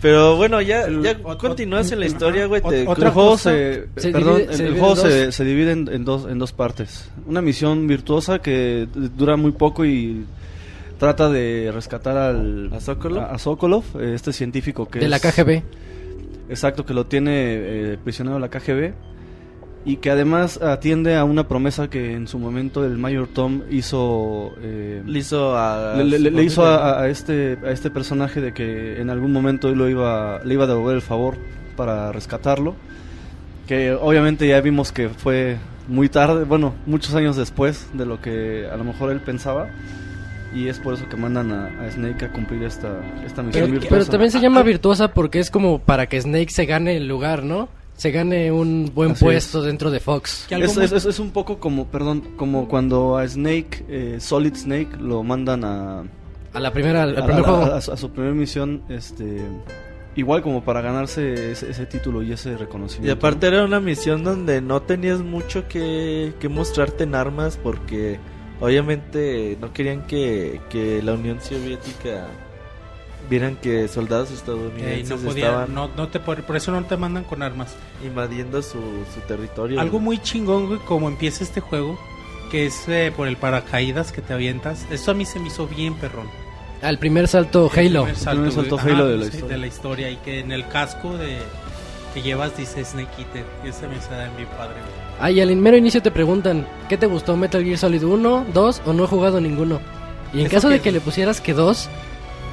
pero 0.01 0.37
bueno, 0.37 0.61
ya, 0.61 0.89
ya 0.89 1.19
ot- 1.19 1.37
continúas 1.37 1.89
ot- 1.91 1.93
en 1.95 2.01
la 2.01 2.07
historia, 2.07 2.47
güey. 2.47 2.61
ot- 2.63 3.03
el 3.03 3.11
juego 3.11 3.37
se, 3.39 3.87
Se 3.97 4.11
perdón, 4.11 4.39
divide- 4.39 4.51
el, 4.51 4.55
se 4.57 4.63
el 4.63 4.69
divide 4.69 4.81
juego 4.81 4.97
se, 4.97 5.33
se 5.33 5.45
divide 5.45 5.73
en, 5.73 5.89
en 5.93 6.05
dos 6.05 6.27
en 6.31 6.39
dos 6.39 6.53
partes. 6.53 7.11
Una 7.27 7.41
misión 7.43 7.87
virtuosa 7.87 8.39
que 8.41 8.89
dura 8.95 9.37
muy 9.37 9.53
poco 9.53 9.85
y 9.85 10.25
trata 10.99 11.29
de 11.31 11.71
rescatar 11.73 12.17
al 12.17 12.71
¿A 12.75 12.81
Sokolov? 12.81 13.23
a, 13.23 13.27
a 13.33 13.39
Sokolov, 13.39 13.85
este 14.01 14.33
científico 14.33 14.89
que 14.89 14.99
De 14.99 15.09
la 15.09 15.17
es- 15.17 15.23
KGB. 15.23 15.63
Exacto, 16.49 16.85
que 16.85 16.95
lo 16.95 17.07
tiene 17.07 17.33
eh, 17.93 17.99
prisionero 18.03 18.35
de 18.35 18.41
la 18.41 18.49
KGB 18.49 18.93
y 19.85 19.97
que 19.97 20.11
además 20.11 20.61
atiende 20.63 21.17
a 21.17 21.25
una 21.25 21.49
promesa 21.49 21.89
que 21.89 22.13
en 22.13 22.29
su 22.29 22.39
momento 22.39 22.85
el 22.85 22.99
Mayor 22.99 23.29
Tom 23.29 23.63
hizo 23.71 24.53
eh, 24.61 25.03
Le 25.07 25.19
hizo 25.19 25.57
a. 25.57 25.95
le, 25.97 26.19
le- 26.19 26.31
le 26.31 26.43
hizo 26.45 26.67
a, 26.67 27.01
a 27.01 27.09
este 27.09 27.57
a 27.65 27.71
este 27.71 27.91
personaje 27.91 28.41
de 28.43 28.53
que 28.53 29.01
en 29.01 29.09
algún 29.09 29.33
momento 29.33 29.69
él 29.71 29.79
lo 29.79 29.89
iba 29.89 30.41
le 30.45 30.53
iba 30.55 30.65
a 30.65 30.67
devolver 30.67 30.97
el 30.97 31.03
favor 31.03 31.37
para 31.77 32.13
rescatarlo 32.13 32.75
que 33.67 33.93
obviamente 33.93 34.47
ya 34.47 34.61
vimos 34.61 34.93
que 34.93 35.09
fue 35.09 35.57
muy 35.89 36.09
tarde 36.09 36.45
bueno 36.45 36.75
muchos 36.87 37.15
años 37.15 37.37
después 37.37 37.89
de 37.95 38.05
lo 38.05 38.21
que 38.21 38.69
a 38.71 38.77
lo 38.77 38.85
mejor 38.85 39.11
él 39.13 39.21
pensaba 39.21 39.69
y 40.55 40.67
es 40.69 40.79
por 40.79 40.95
eso 40.95 41.09
que 41.09 41.17
mandan 41.17 41.53
a, 41.53 41.67
a 41.87 41.91
Snake 41.91 42.25
a 42.27 42.33
cumplir 42.33 42.65
esta 42.65 42.89
esta 43.25 43.43
misión 43.43 43.65
Pero, 43.65 43.73
virtuosa. 43.81 43.89
pero 43.95 44.05
también 44.07 44.31
se 44.31 44.41
llama 44.41 44.63
virtuosa 44.63 45.09
porque 45.15 45.39
es 45.39 45.51
como 45.51 45.79
para 45.79 46.07
que 46.07 46.21
Snake 46.21 46.51
se 46.51 46.67
gane 46.67 46.97
el 46.97 47.07
lugar, 47.09 47.45
¿no? 47.45 47.69
Se 48.01 48.11
gane 48.13 48.51
un 48.51 48.91
buen 48.95 49.11
Así 49.11 49.25
puesto 49.27 49.61
dentro 49.61 49.91
de 49.91 50.01
Fox. 50.01 50.47
es, 50.49 50.77
es- 50.79 50.93
es- 50.93 51.05
es 51.05 51.19
un 51.19 51.33
poco 51.33 51.59
como 51.59 51.87
perdón 51.89 52.23
como 52.39 52.67
cuando 52.67 53.19
a 53.19 53.29
Snake 53.29 53.85
eh, 53.91 54.17
Solid 54.21 54.55
Snake 54.55 54.97
lo 54.99 55.23
mandan 55.23 55.65
a 55.65 56.05
A 56.55 56.61
la 56.61 56.73
primera, 56.73 57.03
al 57.03 57.19
a, 57.19 57.25
primer 57.27 57.45
a- 57.45 57.47
juego. 57.49 57.63
a- 57.65 57.77
a 57.77 57.81
su, 57.83 57.93
a 57.93 57.97
su 57.99 58.11
primera 58.11 58.33
misión 58.35 58.83
este 58.89 59.43
igual 60.17 60.41
como 60.41 60.65
para 60.65 60.81
ganarse 60.81 61.53
ese, 61.53 61.69
ese 61.71 61.85
título 61.85 62.23
y 62.23 62.33
ese 62.33 62.53
Y 62.53 62.57
reconocimiento 62.57 63.13
aparte 63.19 63.49
era 63.49 63.67
una 63.67 63.81
misión 63.81 64.25
donde 64.25 64.63
no 64.63 64.81
tenías 64.81 65.21
mucho 65.21 65.69
que, 65.69 66.33
que 66.41 66.49
mostrarte 66.49 67.05
en 67.05 67.15
armas 67.15 67.59
porque 67.63 68.19
obviamente 68.63 69.59
no 69.61 69.75
querían 69.75 70.07
que, 70.07 70.59
que 70.71 71.03
la 71.03 71.13
Unión 71.13 71.39
Soviética 71.43 72.29
vieran 73.31 73.57
que 73.57 73.89
soldados 73.89 74.31
eh, 74.31 74.35
estadounidenses 74.35 75.21
no 75.23 75.29
podía, 75.29 75.47
estaban 75.47 75.75
no, 75.75 75.89
no 75.97 76.09
te 76.09 76.21
por, 76.21 76.43
por 76.43 76.57
eso 76.57 76.73
no 76.73 76.85
te 76.85 76.97
mandan 76.97 77.25
con 77.25 77.43
armas 77.43 77.75
invadiendo 78.05 78.61
su, 78.61 78.81
su 79.15 79.21
territorio. 79.27 79.81
Algo 79.81 79.93
güey. 79.99 80.05
muy 80.05 80.19
chingón, 80.19 80.67
güey, 80.67 80.81
como 80.81 81.09
empieza 81.09 81.45
este 81.45 81.61
juego, 81.61 81.99
que 82.51 82.67
es 82.67 82.89
eh, 82.89 83.13
por 83.17 83.29
el 83.29 83.37
paracaídas 83.37 84.13
que 84.13 84.21
te 84.21 84.35
avientas. 84.35 84.87
Eso 84.91 85.13
a 85.13 85.15
mí 85.15 85.25
se 85.25 85.39
me 85.39 85.47
hizo 85.47 85.67
bien, 85.69 85.95
perrón. 85.95 86.29
Al 86.83 86.99
primer 86.99 87.29
salto 87.29 87.71
El 87.75 87.89
Halo. 87.89 88.03
primer 88.05 88.17
salto, 88.17 88.43
primer 88.43 88.53
salto 88.53 88.79
güey. 88.79 88.95
Halo 88.95 89.07
de 89.09 89.17
la 89.19 89.25
sí, 89.25 89.31
historia. 89.31 89.49
de 89.49 89.59
la 89.61 89.67
historia. 89.67 90.11
Y 90.11 90.17
que 90.17 90.41
en 90.41 90.51
el 90.51 90.67
casco 90.67 91.17
de, 91.17 91.39
que 92.15 92.23
llevas 92.23 92.57
dice 92.57 92.85
Snake 92.85 93.11
Eater. 93.19 93.45
Y 93.65 93.69
ese 93.69 93.87
me 93.87 93.97
da 93.97 94.29
bien 94.37 94.49
padre. 94.57 94.75
güey. 94.75 95.11
Ah, 95.21 95.31
y 95.31 95.41
al 95.41 95.55
mero 95.57 95.77
inicio 95.77 96.01
te 96.03 96.11
preguntan, 96.11 96.67
¿qué 96.89 96.97
te 96.97 97.07
gustó 97.07 97.37
Metal 97.37 97.63
Gear 97.63 97.77
Solid 97.77 98.03
1, 98.03 98.47
2 98.55 98.83
o 98.87 98.93
no 98.95 99.05
he 99.05 99.07
jugado 99.07 99.41
ninguno? 99.41 99.81
Y 100.33 100.41
en 100.41 100.47
¿Eso 100.47 100.55
caso 100.57 100.69
de 100.71 100.77
es? 100.77 100.83
que 100.83 100.93
le 100.93 101.01
pusieras 101.01 101.41
que 101.43 101.53
2, 101.53 101.91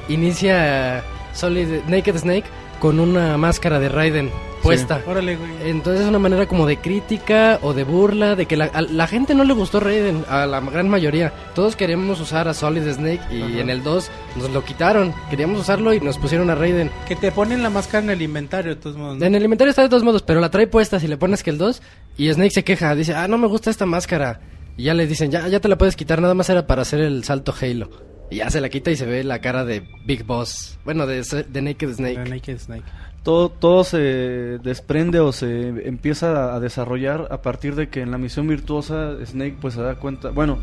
inicia 0.08 1.02
Solid 1.32 1.84
Naked 1.88 2.16
Snake 2.18 2.44
con 2.80 3.00
una 3.00 3.36
máscara 3.36 3.78
de 3.80 3.88
Raiden 3.88 4.30
puesta. 4.62 5.02
Órale, 5.06 5.36
güey. 5.36 5.50
Entonces 5.70 6.02
es 6.02 6.08
una 6.08 6.18
manera 6.18 6.46
como 6.46 6.66
de 6.66 6.78
crítica 6.78 7.58
o 7.62 7.74
de 7.74 7.84
burla, 7.84 8.36
de 8.36 8.46
que 8.46 8.56
la, 8.56 8.66
a 8.66 8.82
la 8.82 9.06
gente 9.06 9.34
no 9.34 9.44
le 9.44 9.52
gustó 9.52 9.80
Raiden, 9.80 10.24
a 10.28 10.46
la 10.46 10.60
gran 10.60 10.88
mayoría. 10.88 11.32
Todos 11.54 11.76
queríamos 11.76 12.20
usar 12.20 12.48
a 12.48 12.54
Solid 12.54 12.88
Snake 12.90 13.20
y 13.30 13.42
Ajá. 13.42 13.60
en 13.60 13.70
el 13.70 13.82
2 13.82 14.10
nos 14.36 14.50
lo 14.50 14.64
quitaron. 14.64 15.14
Queríamos 15.30 15.60
usarlo 15.60 15.94
y 15.94 16.00
nos 16.00 16.18
pusieron 16.18 16.50
a 16.50 16.54
Raiden. 16.54 16.90
Que 17.06 17.16
te 17.16 17.32
ponen 17.32 17.62
la 17.62 17.70
máscara 17.70 18.04
en 18.04 18.10
el 18.10 18.22
inventario, 18.22 18.74
de 18.74 18.80
todos 18.80 18.96
modos. 18.96 19.18
¿no? 19.18 19.24
En 19.24 19.34
el 19.34 19.44
inventario 19.44 19.70
está 19.70 19.82
de 19.82 19.88
todos 19.88 20.04
modos, 20.04 20.22
pero 20.22 20.40
la 20.40 20.50
trae 20.50 20.66
puesta 20.66 21.00
si 21.00 21.08
le 21.08 21.16
pones 21.16 21.42
que 21.42 21.50
el 21.50 21.58
2 21.58 21.82
y 22.16 22.32
Snake 22.32 22.50
se 22.50 22.64
queja, 22.64 22.94
dice, 22.94 23.14
ah, 23.14 23.28
no 23.28 23.38
me 23.38 23.46
gusta 23.46 23.70
esta 23.70 23.86
máscara. 23.86 24.40
Y 24.76 24.84
ya 24.84 24.94
le 24.94 25.06
dicen, 25.06 25.30
ya, 25.30 25.48
ya 25.48 25.60
te 25.60 25.68
la 25.68 25.76
puedes 25.76 25.96
quitar, 25.96 26.20
nada 26.20 26.34
más 26.34 26.48
era 26.50 26.66
para 26.66 26.82
hacer 26.82 27.00
el 27.00 27.24
salto 27.24 27.52
Halo. 27.60 28.17
Y 28.30 28.36
ya 28.36 28.50
se 28.50 28.60
la 28.60 28.68
quita 28.68 28.90
y 28.90 28.96
se 28.96 29.06
ve 29.06 29.24
la 29.24 29.40
cara 29.40 29.64
de 29.64 29.82
Big 30.06 30.24
Boss. 30.24 30.78
Bueno, 30.84 31.06
de, 31.06 31.22
de 31.48 31.62
Naked 31.62 31.94
Snake. 31.94 32.18
De 32.20 32.28
Naked 32.30 32.58
Snake. 32.58 32.82
Todo, 33.22 33.48
todo 33.50 33.84
se 33.84 33.98
desprende 33.98 35.18
o 35.20 35.32
se 35.32 35.68
empieza 35.88 36.54
a 36.54 36.60
desarrollar 36.60 37.28
a 37.30 37.42
partir 37.42 37.74
de 37.74 37.88
que 37.88 38.00
en 38.00 38.10
la 38.10 38.18
misión 38.18 38.46
virtuosa 38.48 39.14
Snake 39.24 39.56
pues 39.60 39.74
se 39.74 39.82
da 39.82 39.96
cuenta, 39.96 40.30
bueno, 40.30 40.58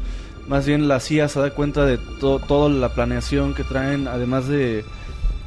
más 0.47 0.65
bien 0.65 0.87
la 0.87 0.99
CIA 0.99 1.27
se 1.27 1.39
da 1.39 1.51
cuenta 1.51 1.85
de 1.85 1.97
to- 2.19 2.39
toda 2.39 2.69
la 2.69 2.89
planeación 2.93 3.53
que 3.53 3.63
traen, 3.63 4.07
además 4.07 4.47
de 4.47 4.83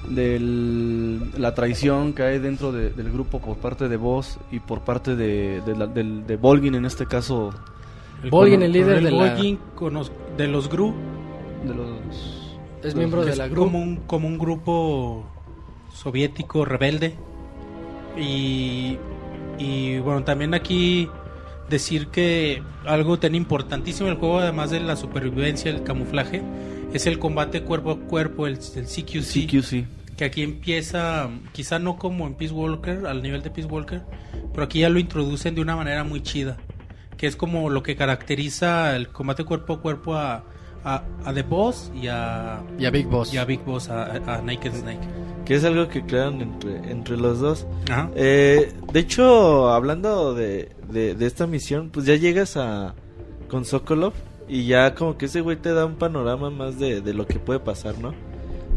del- 0.08 1.20
la 1.38 1.54
traición 1.54 2.12
que 2.12 2.22
hay 2.22 2.38
dentro 2.38 2.72
de- 2.72 2.90
del 2.90 3.10
grupo 3.12 3.40
por 3.40 3.56
parte 3.56 3.88
de 3.88 3.96
Voss 3.96 4.38
y 4.50 4.60
por 4.60 4.80
parte 4.82 5.16
de, 5.16 5.60
de, 5.66 5.76
la- 5.76 5.86
del- 5.86 6.26
de 6.26 6.36
Volgin 6.36 6.74
en 6.74 6.84
este 6.84 7.06
caso 7.06 7.50
Volgin, 8.30 8.54
cono- 8.56 8.64
el 8.66 8.72
líder 8.72 8.86
coronel 8.86 9.04
de 9.04 9.10
la- 9.10 9.34
Volgin, 9.34 9.58
conos- 9.74 10.12
de 10.36 10.48
los 10.48 10.68
GRU. 10.68 10.94
De 11.64 11.74
los 11.74 12.58
Es 12.82 12.94
miembro 12.94 13.24
de 13.24 13.32
es 13.32 13.38
la 13.38 13.48
como 13.48 13.62
grupo. 13.62 13.78
un, 13.78 13.96
como 14.06 14.28
un 14.28 14.38
grupo 14.38 15.26
soviético 15.92 16.64
rebelde. 16.64 17.14
Y, 18.16 18.98
y 19.58 19.98
bueno, 19.98 20.24
también 20.24 20.54
aquí 20.54 21.08
decir 21.68 22.08
que 22.08 22.62
algo 22.86 23.18
tan 23.18 23.34
importantísimo 23.34 24.08
en 24.08 24.14
el 24.14 24.18
juego, 24.18 24.38
además 24.38 24.70
de 24.70 24.80
la 24.80 24.96
supervivencia, 24.96 25.70
el 25.70 25.82
camuflaje, 25.82 26.42
es 26.92 27.06
el 27.06 27.18
combate 27.18 27.62
cuerpo 27.62 27.90
a 27.92 27.98
cuerpo, 27.98 28.46
el, 28.46 28.54
el 28.54 28.84
CQC. 28.86 29.46
CQC. 29.46 30.16
Que 30.16 30.24
aquí 30.24 30.42
empieza, 30.42 31.28
quizá 31.52 31.78
no 31.78 31.96
como 31.96 32.26
en 32.26 32.34
Peace 32.34 32.52
Walker, 32.52 33.06
al 33.06 33.22
nivel 33.22 33.42
de 33.42 33.50
Peace 33.50 33.68
Walker, 33.68 34.02
pero 34.52 34.64
aquí 34.64 34.80
ya 34.80 34.88
lo 34.88 34.98
introducen 34.98 35.54
de 35.54 35.60
una 35.60 35.76
manera 35.76 36.02
muy 36.02 36.22
chida. 36.22 36.56
Que 37.16 37.26
es 37.26 37.36
como 37.36 37.70
lo 37.70 37.82
que 37.82 37.96
caracteriza 37.96 38.96
el 38.96 39.08
combate 39.08 39.44
cuerpo 39.44 39.74
a 39.74 39.80
cuerpo 39.80 40.14
a, 40.16 40.44
a, 40.84 41.02
a 41.24 41.32
The 41.34 41.42
Boss 41.42 41.90
y 41.94 42.06
a, 42.08 42.62
Y 42.78 42.84
a 42.86 42.90
Big 42.90 43.06
Boss. 43.06 43.32
y 43.34 43.38
a 43.38 43.44
Big 43.44 43.64
Boss, 43.64 43.88
a, 43.88 44.04
a 44.14 44.42
Naked 44.42 44.74
Snake. 44.74 45.00
Que 45.44 45.54
es 45.54 45.64
algo 45.64 45.88
que 45.88 46.04
crean 46.04 46.40
entre, 46.42 46.90
entre 46.90 47.16
los 47.16 47.40
dos. 47.40 47.66
Ajá. 47.90 48.10
Eh, 48.14 48.72
de 48.92 49.00
hecho, 49.00 49.68
hablando 49.70 50.34
de, 50.34 50.70
de, 50.90 51.14
de 51.14 51.26
esta 51.26 51.46
misión, 51.46 51.90
pues 51.90 52.06
ya 52.06 52.14
llegas 52.16 52.56
a 52.56 52.94
con 53.48 53.64
Sokolov 53.64 54.12
y 54.46 54.66
ya 54.66 54.94
como 54.94 55.16
que 55.16 55.26
ese 55.26 55.40
güey 55.40 55.56
te 55.56 55.72
da 55.72 55.86
un 55.86 55.96
panorama 55.96 56.50
más 56.50 56.78
de, 56.78 57.00
de 57.00 57.14
lo 57.14 57.26
que 57.26 57.38
puede 57.38 57.60
pasar, 57.60 57.98
¿no? 57.98 58.12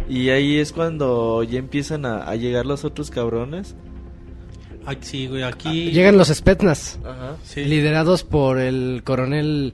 Y 0.10 0.30
ahí 0.30 0.58
es 0.58 0.72
cuando 0.74 1.44
ya 1.44 1.60
empiezan 1.60 2.06
a, 2.06 2.24
a 2.24 2.36
llegar 2.36 2.66
los 2.66 2.84
otros 2.86 3.10
cabrones. 3.12 3.76
Aquí, 4.86 5.06
sí, 5.06 5.28
güey, 5.28 5.44
aquí... 5.44 5.92
Llegan 5.92 6.18
los 6.18 6.30
Spetsnaz, 6.30 6.98
Ajá. 7.06 7.36
Sí. 7.44 7.64
liderados 7.66 8.24
por 8.24 8.58
el 8.60 9.02
coronel 9.06 9.74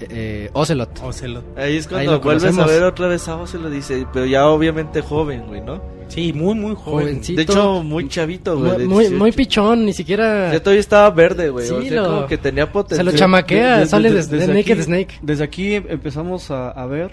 eh, 0.00 0.50
Ocelot. 0.52 0.90
Ocelot. 1.02 1.44
Ahí 1.58 1.76
es 1.76 1.86
Ahí 1.86 1.92
cuando 1.92 2.12
lo 2.12 2.20
vuelves 2.20 2.44
a 2.44 2.48
conocemos. 2.48 2.70
ver 2.72 2.82
otra 2.84 3.06
vez 3.08 3.28
a 3.28 3.46
se 3.46 3.58
lo 3.58 3.70
dice, 3.70 4.06
pero 4.12 4.26
ya 4.26 4.46
obviamente 4.48 5.00
joven, 5.02 5.46
güey, 5.46 5.60
¿no? 5.60 5.80
Sí, 6.08 6.32
muy, 6.32 6.54
muy 6.54 6.74
joven. 6.76 7.06
Jovencito. 7.06 7.36
De 7.36 7.42
hecho, 7.42 7.82
muy 7.82 8.08
chavito, 8.08 8.56
güey. 8.58 8.72
muy, 8.78 8.86
muy, 8.86 8.98
18. 9.04 9.18
muy 9.18 9.32
pichón, 9.32 9.84
ni 9.86 9.92
siquiera... 9.92 10.52
Ya 10.52 10.60
todavía 10.60 10.80
estaba 10.80 11.10
verde, 11.10 11.50
güey. 11.50 11.68
o 11.68 11.80
Sí, 11.82 11.88
sea, 11.88 12.02
lo- 12.02 12.08
como 12.08 12.26
que 12.28 12.38
tenía 12.38 12.66
Se 12.66 12.70
potencial. 12.72 13.06
lo 13.06 13.12
chamaquea, 13.12 13.74
De- 13.74 13.80
de- 13.80 13.86
sale 13.86 14.10
de- 14.12 14.22
de, 14.24 14.38
de 14.38 14.46
Naked 14.54 14.72
aquí, 14.74 14.82
Snake. 14.82 15.14
Desde 15.22 15.42
aquí 15.44 15.74
empezamos 15.74 16.50
a, 16.52 16.70
a 16.70 16.86
ver 16.86 17.10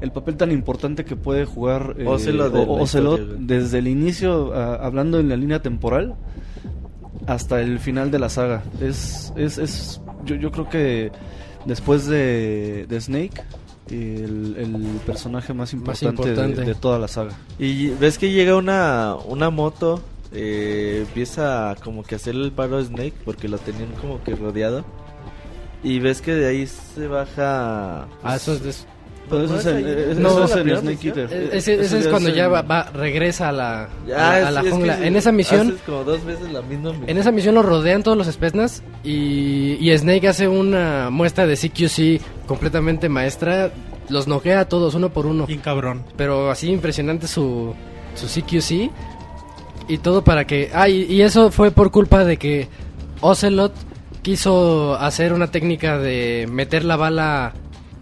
el 0.00 0.10
papel 0.12 0.38
tan 0.38 0.50
importante 0.52 1.04
que 1.04 1.14
puede 1.16 1.44
jugar 1.44 1.94
eh, 1.98 2.06
Ocelot 2.06 2.50
de 2.54 2.58
O- 2.60 2.80
Ocelot 2.80 3.20
historia, 3.20 3.36
desde 3.40 3.78
el 3.80 3.88
inicio, 3.88 4.52
ah, 4.54 4.78
hablando 4.82 5.20
en 5.20 5.28
la 5.28 5.36
línea 5.36 5.60
temporal, 5.60 6.14
hasta 7.26 7.60
el 7.60 7.78
final 7.78 8.10
de 8.10 8.18
la 8.18 8.30
saga. 8.30 8.62
Es, 8.80 9.32
es, 9.36 9.58
es 9.58 10.00
yo, 10.24 10.36
yo 10.36 10.50
creo 10.50 10.68
que 10.70 11.12
después 11.64 12.06
de, 12.06 12.86
de 12.88 13.00
Snake, 13.00 13.42
el, 13.90 14.54
el 14.58 15.00
personaje 15.06 15.52
más 15.52 15.72
importante, 15.72 16.22
de- 16.24 16.30
importante. 16.30 16.64
De, 16.64 16.74
toda 16.74 16.98
la 16.98 17.08
saga. 17.08 17.36
Y 17.58 17.88
ves 17.90 18.18
que 18.18 18.30
llega 18.32 18.56
una, 18.56 19.16
una 19.26 19.50
moto, 19.50 20.00
eh, 20.32 21.04
empieza 21.06 21.74
como 21.82 22.02
que 22.04 22.14
a 22.14 22.16
hacerle 22.16 22.44
el 22.44 22.52
paro 22.52 22.78
a 22.78 22.84
Snake 22.84 23.14
porque 23.24 23.48
lo 23.48 23.58
tenían 23.58 23.90
como 24.00 24.22
que 24.22 24.34
rodeado. 24.36 24.84
Y 25.82 25.98
ves 25.98 26.20
que 26.20 26.34
de 26.34 26.46
ahí 26.46 26.66
se 26.66 27.06
baja... 27.08 28.02
Ah, 28.22 28.36
eso 28.36 28.52
es... 28.52 28.62
de- 28.62 28.74
Pero 29.30 29.44
eso 29.44 29.54
¿No 29.54 29.60
es 29.60 29.66
es 29.66 29.72
en, 29.72 29.76
ahí? 29.76 29.84
eso 30.10 30.20
No, 30.20 30.44
es 30.44 30.56
en 30.56 30.76
Snake? 30.76 31.06
Eater. 31.08 31.28
Eh, 31.32 31.36
Eh, 31.44 31.48
Ese, 31.52 31.74
ese 31.74 31.82
eso 31.84 31.96
es 31.98 32.04
ya 32.04 32.10
cuando 32.10 32.28
ya 32.30 32.44
en- 32.46 32.52
va, 32.52 32.62
va- 32.62 32.90
regresa 32.92 33.48
a 33.48 33.52
la, 33.52 33.88
Ya, 34.06 34.16
a 34.16 34.18
la, 34.32 34.38
es- 34.40 34.44
a 34.46 34.50
la 34.50 34.60
es 34.60 34.64
que 34.66 34.70
jungla. 34.72 34.96
sí, 34.98 35.06
en 35.06 35.16
esa 35.16 35.32
misión, 35.32 35.68
haces 35.68 35.80
como 35.86 36.04
dos 36.04 36.24
veces 36.24 36.52
la 36.52 36.62
misma 36.62 36.90
misión. 36.90 37.08
en 37.08 37.18
esa 37.18 37.30
misión 37.32 37.54
lo 37.54 37.62
rodean 37.62 38.02
todos 38.02 38.18
los 38.18 38.26
Spetsnaz 38.26 38.82
y, 39.04 39.76
y 39.80 39.96
Snake 39.96 40.28
hace 40.28 40.48
una 40.48 41.08
muestra 41.10 41.46
de 41.46 41.56
CQC 41.56 42.20
completamente 42.46 43.08
maestra. 43.08 43.70
Los 44.08 44.26
noquea 44.26 44.60
a 44.60 44.64
todos 44.68 44.94
uno 44.96 45.10
por 45.10 45.26
uno. 45.26 45.46
Bien 45.46 45.60
cabrón. 45.60 46.02
Pero 46.16 46.50
así 46.50 46.68
impresionante 46.68 47.28
su, 47.28 47.74
su 48.16 48.26
CQC. 48.26 48.90
Y 49.88 49.98
todo 49.98 50.22
para 50.24 50.44
que... 50.46 50.70
Ah, 50.74 50.88
y, 50.88 51.02
y 51.04 51.22
eso 51.22 51.50
fue 51.52 51.70
por 51.70 51.90
culpa 51.92 52.24
de 52.24 52.36
que 52.36 52.68
Ocelot 53.20 53.72
quiso 54.22 54.94
hacer 54.96 55.32
una 55.32 55.50
técnica 55.50 55.98
de 55.98 56.48
meter 56.50 56.84
la 56.84 56.96
bala... 56.96 57.52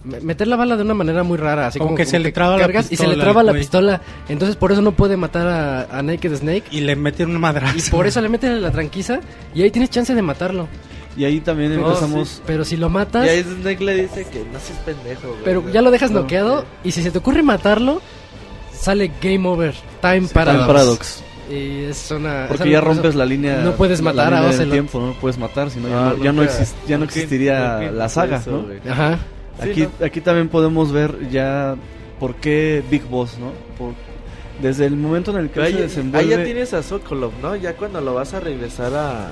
me- 0.09 0.21
Meter 0.21 0.49
la 0.49 0.57
bala 0.57 0.77
de 0.77 0.83
una 0.83 0.95
manera 0.95 1.23
muy 1.23 1.37
rara, 1.39 1.67
así 1.69 1.79
Como 1.79 1.91
como, 1.91 1.97
que 1.97 2.05
se 2.07 2.13
como 2.17 2.25
le 2.25 2.33
traba 2.33 2.57
la 2.57 2.63
cargas 2.63 2.87
y 2.91 2.97
se 2.97 3.03
le 3.05 3.09
pistola 3.11 3.25
traba 3.25 3.43
la 3.43 3.53
güey. 3.53 3.63
pistola. 3.63 4.01
Entonces 4.29 4.57
por 4.57 4.73
eso 4.73 4.83
no 4.83 4.93
puede 4.93 5.17
matar 5.17 5.47
a, 5.47 5.83
a 5.99 6.03
Naked 6.03 6.35
Snake. 6.37 6.65
Y 6.71 6.81
le 6.81 6.97
meten 6.97 7.31
un 7.31 7.41
madrazo. 7.41 7.77
Y 7.79 7.83
por 7.91 8.07
eso 8.07 8.21
le 8.21 8.29
meten 8.29 8.61
la 8.61 8.71
tranquiza 8.71 9.21
y 9.55 9.63
ahí 9.63 9.71
tienes 9.71 9.91
chance 9.91 10.15
de 10.15 10.23
matarlo. 10.23 10.69
Y 11.17 11.25
ahí 11.25 11.41
también 11.41 11.75
No, 11.81 11.89
empezamos... 11.89 12.29
sí. 12.29 12.43
Pero 12.47 12.65
si 12.65 12.77
lo 12.77 12.89
matas, 12.91 13.27
Y 13.27 13.29
ahí 13.29 13.43
Snake 13.43 13.83
le 13.85 14.03
dice 14.03 14.25
que 14.31 14.39
no 14.53 14.59
seas 14.61 14.79
pendejo, 14.85 15.29
güey. 15.29 15.41
pero 15.45 15.69
ya 15.73 15.83
lo 15.83 15.91
dejas 15.91 16.11
No, 16.13 16.21
noqueado 16.21 16.65
y 16.85 16.93
si 16.93 17.03
se 17.03 17.11
te 17.11 17.19
ocurre 17.19 17.43
matarlo, 17.43 18.01
sale 18.73 19.11
Game 19.21 19.47
Over, 19.49 19.75
Time 20.01 20.29
Paradox. 20.33 20.59
Time 20.65 20.67
Paradox. 20.67 21.23
Y 21.51 21.85
es 21.85 22.11
una... 22.11 22.45
Porque 22.47 22.65
algo 22.65 22.73
ya 22.73 22.79
eso 22.79 22.87
rompes 22.87 23.15
la 23.15 23.25
línea. 23.25 23.57
No 23.65 23.73
puedes 23.73 24.03
matar 24.03 24.33
a 24.35 24.47
Ocelot. 24.47 24.71
tiempo, 24.71 25.01
no 25.01 25.07
lo 25.09 25.15
puedes 25.15 25.39
matar, 25.39 25.71
sino 25.71 25.89
ya 25.89 26.09
Ah, 26.11 26.15
no, 26.17 26.23
ya 26.25 26.33
no, 26.33 26.45
exist- 26.45 26.75
ya 26.87 26.99
no 26.99 27.05
existiría 27.05 27.91
la 27.91 28.09
saga, 28.11 28.37
eso, 28.37 28.51
¿no? 28.51 28.63
güey. 28.65 28.79
Ajá. 28.89 29.19
Sí, 29.63 29.71
Aquí, 29.71 29.83
¿no? 29.83 30.07
aquí 30.07 30.21
también 30.21 30.49
podemos 30.49 30.93
ver 30.93 31.29
ya 31.31 31.77
por 32.21 32.35
qué 32.37 32.83
Big 32.91 33.05
Boss, 33.05 33.39
¿no? 33.39 33.53
Por- 33.77 33.95
desde 34.63 34.87
el 34.87 34.97
momento 34.97 35.31
en 35.31 35.37
el 35.45 35.51
que 35.51 35.61
él 35.61 35.67
se 35.67 35.73
ahí, 35.77 35.83
desenvuelve. 35.83 36.33
ahí 36.35 36.39
ya 36.39 36.45
tienes 36.45 36.75
a 36.75 36.83
Sokolov, 36.83 37.33
¿no? 37.41 37.55
Ya 37.57 37.75
cuando 37.75 38.01
lo 38.01 38.15
vas 38.15 38.35
a 38.35 38.41
regresar 38.41 38.93
a, 38.95 39.29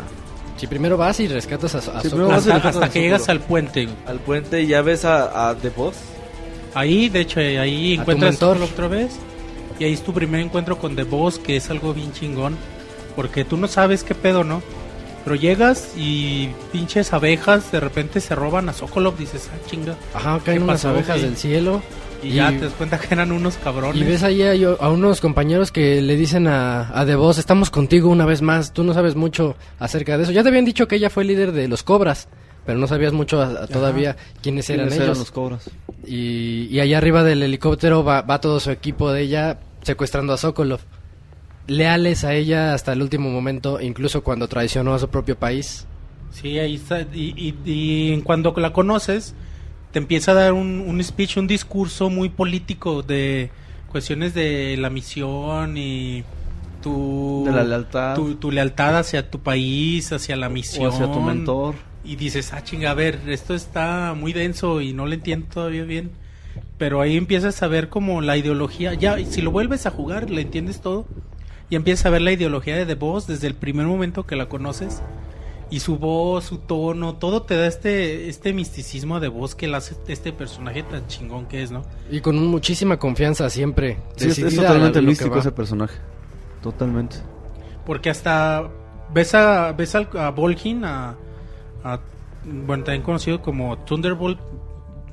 Si 0.56 0.66
primero 0.68 0.96
vas 0.96 1.18
y 1.20 1.26
rescatas 1.28 1.74
a, 1.74 1.78
a 1.98 2.00
Sí, 2.00 2.08
Sokolov. 2.10 2.30
Hasta, 2.32 2.54
a- 2.54 2.68
hasta 2.68 2.88
que 2.90 3.00
llegas 3.00 3.28
al 3.28 3.40
puente. 3.40 3.88
al 4.06 4.18
puente 4.20 4.62
y 4.62 4.68
ya 4.68 4.82
ves 4.82 5.04
a, 5.04 5.50
a 5.50 5.54
The 5.56 5.70
Boss. 5.70 5.96
Ahí, 6.74 7.08
de 7.08 7.20
hecho, 7.20 7.40
ahí 7.40 7.94
A 7.94 7.96
tu 7.96 8.00
encuentras. 8.02 8.36
Sokolov 8.36 8.70
otra 8.72 8.88
vez. 8.88 9.16
Y 9.78 9.84
ahí 9.84 9.92
es 9.92 10.02
tu 10.02 10.12
primer 10.12 10.40
encuentro 10.40 10.78
con 10.78 10.94
The 10.96 11.02
Boss, 11.04 11.38
que 11.38 11.56
es 11.56 11.68
algo 11.70 11.92
bien 11.92 12.12
chingón. 12.12 12.56
Porque 13.16 13.44
tú 13.44 13.56
no 13.56 13.66
sabes 13.68 14.04
qué 14.04 14.14
pedo, 14.14 14.44
¿no? 14.44 14.62
Pero 15.26 15.34
llegas 15.34 15.92
y 15.96 16.50
pinches 16.72 17.12
abejas 17.12 17.72
de 17.72 17.80
repente 17.80 18.20
se 18.20 18.36
roban 18.36 18.68
a 18.68 18.72
Sokolov. 18.72 19.18
Dices, 19.18 19.50
ah, 19.52 19.58
chinga. 19.68 19.96
Ajá, 20.14 20.38
caen 20.44 20.58
¿Qué 20.58 20.62
unas 20.64 20.76
pasó, 20.76 20.90
abejas 20.90 21.16
güey? 21.16 21.22
del 21.24 21.36
cielo. 21.36 21.82
Y, 22.22 22.28
Y- 22.28 22.32
ya 22.34 22.50
te 22.50 22.60
das 22.60 22.72
cuenta 22.74 22.98
que 23.00 23.12
eran 23.12 23.32
unos 23.32 23.56
cabrones. 23.56 24.00
Y 24.00 24.04
ves 24.04 24.22
ahí 24.22 24.40
a, 24.42 24.52
a 24.52 24.88
unos 24.88 25.20
compañeros 25.20 25.72
que 25.72 26.00
le 26.00 26.14
dicen 26.16 26.46
a, 26.46 26.96
a 26.98 27.04
The 27.04 27.16
Boss, 27.16 27.38
estamos 27.38 27.70
contigo 27.70 28.08
una 28.08 28.24
vez 28.24 28.40
más, 28.40 28.72
tú 28.72 28.84
no 28.84 28.94
sabes 28.94 29.16
mucho 29.16 29.56
acerca 29.80 30.16
de 30.16 30.22
eso. 30.22 30.32
Ya 30.32 30.44
te 30.44 30.48
habían 30.50 30.64
dicho 30.64 30.86
que 30.86 30.94
ella 30.94 31.10
fue 31.10 31.24
líder 31.24 31.50
de 31.50 31.66
los 31.66 31.82
Cobras, 31.82 32.28
pero 32.64 32.78
no 32.78 32.86
sabías 32.86 33.12
mucho 33.12 33.42
a- 33.42 33.64
a 33.64 33.66
todavía 33.66 34.16
quiénes 34.42 34.70
eran 34.70 34.86
¿Quiénes 34.86 34.94
ellos. 34.94 35.08
eran 35.08 35.18
los 35.18 35.30
cobras? 35.32 35.70
Y, 36.06 36.68
y 36.70 36.78
allá 36.80 36.98
arriba 36.98 37.24
del 37.24 37.42
helicóptero 37.42 38.04
va, 38.04 38.22
va 38.22 38.40
todo 38.40 38.60
su 38.60 38.70
equipo 38.70 39.10
de 39.12 39.22
ella 39.22 39.58
secuestrando 39.82 40.32
a 40.32 40.36
Sokolov. 40.36 40.80
Leales 41.66 42.24
a 42.24 42.34
ella 42.34 42.74
hasta 42.74 42.92
el 42.92 43.02
último 43.02 43.30
momento, 43.30 43.80
incluso 43.80 44.22
cuando 44.22 44.48
traicionó 44.48 44.94
a 44.94 44.98
su 44.98 45.08
propio 45.08 45.36
país. 45.38 45.86
Sí, 46.30 46.58
ahí 46.58 46.74
está. 46.76 47.00
Y, 47.00 47.34
y, 47.36 47.54
y 47.70 48.12
en 48.12 48.20
cuando 48.20 48.52
la 48.56 48.72
conoces, 48.72 49.34
te 49.92 49.98
empieza 49.98 50.32
a 50.32 50.34
dar 50.34 50.52
un, 50.52 50.80
un 50.86 51.02
speech, 51.02 51.38
un 51.38 51.46
discurso 51.46 52.10
muy 52.10 52.28
político 52.28 53.02
de 53.02 53.50
cuestiones 53.90 54.34
de 54.34 54.76
la 54.78 54.90
misión 54.90 55.76
y 55.78 56.24
tu, 56.82 57.44
De 57.46 57.52
la 57.52 57.64
lealtad. 57.64 58.14
tu, 58.14 58.34
tu 58.36 58.50
lealtad 58.52 58.98
hacia 58.98 59.30
tu 59.30 59.40
país, 59.40 60.12
hacia 60.12 60.36
la 60.36 60.48
misión. 60.48 60.86
O 60.86 60.88
hacia 60.90 61.10
tu 61.10 61.20
mentor. 61.20 61.74
Y 62.04 62.16
dices, 62.16 62.52
ah, 62.52 62.62
chinga, 62.62 62.90
a 62.90 62.94
ver, 62.94 63.18
esto 63.26 63.54
está 63.54 64.14
muy 64.16 64.32
denso 64.32 64.80
y 64.80 64.92
no 64.92 65.06
lo 65.06 65.14
entiendo 65.14 65.46
todavía 65.52 65.84
bien. 65.84 66.10
Pero 66.78 67.00
ahí 67.00 67.16
empiezas 67.16 67.62
a 67.62 67.68
ver 67.68 67.88
como 67.88 68.20
la 68.20 68.36
ideología. 68.36 68.94
Ya, 68.94 69.16
si 69.24 69.40
lo 69.42 69.50
vuelves 69.50 69.86
a 69.86 69.90
jugar, 69.90 70.30
le 70.30 70.42
entiendes 70.42 70.80
todo. 70.80 71.06
Y 71.70 71.76
empiezas 71.76 72.06
a 72.06 72.10
ver 72.10 72.22
la 72.22 72.32
ideología 72.32 72.76
de 72.76 72.86
The 72.86 72.94
Boss 72.94 73.26
desde 73.26 73.46
el 73.48 73.54
primer 73.54 73.86
momento 73.86 74.24
que 74.24 74.36
la 74.36 74.48
conoces. 74.48 75.02
Y 75.68 75.80
su 75.80 75.98
voz, 75.98 76.44
su 76.44 76.58
tono, 76.58 77.16
todo 77.16 77.42
te 77.42 77.56
da 77.56 77.66
este, 77.66 78.28
este 78.28 78.52
misticismo 78.52 79.18
de 79.18 79.26
voz 79.26 79.56
que 79.56 79.66
le 79.66 79.76
hace 79.76 79.96
este 80.06 80.32
personaje 80.32 80.84
tan 80.84 81.08
chingón 81.08 81.46
que 81.46 81.64
es, 81.64 81.72
¿no? 81.72 81.82
Y 82.08 82.20
con 82.20 82.36
muchísima 82.46 82.98
confianza 83.00 83.50
siempre. 83.50 83.98
Sí, 84.14 84.28
es, 84.28 84.38
es 84.38 84.54
totalmente 84.54 85.02
místico 85.02 85.36
ese 85.38 85.50
personaje. 85.50 85.98
Totalmente. 86.62 87.16
Porque 87.84 88.10
hasta 88.10 88.68
ves 89.12 89.34
a 89.34 89.72
ves 89.72 89.94
al- 89.96 90.08
a 90.18 90.30
Volgin 90.30 90.84
a, 90.84 91.16
a- 91.82 92.00
bueno 92.44 92.84
también 92.84 93.02
conocido 93.02 93.42
como 93.42 93.76
Thunderbolt 93.78 94.38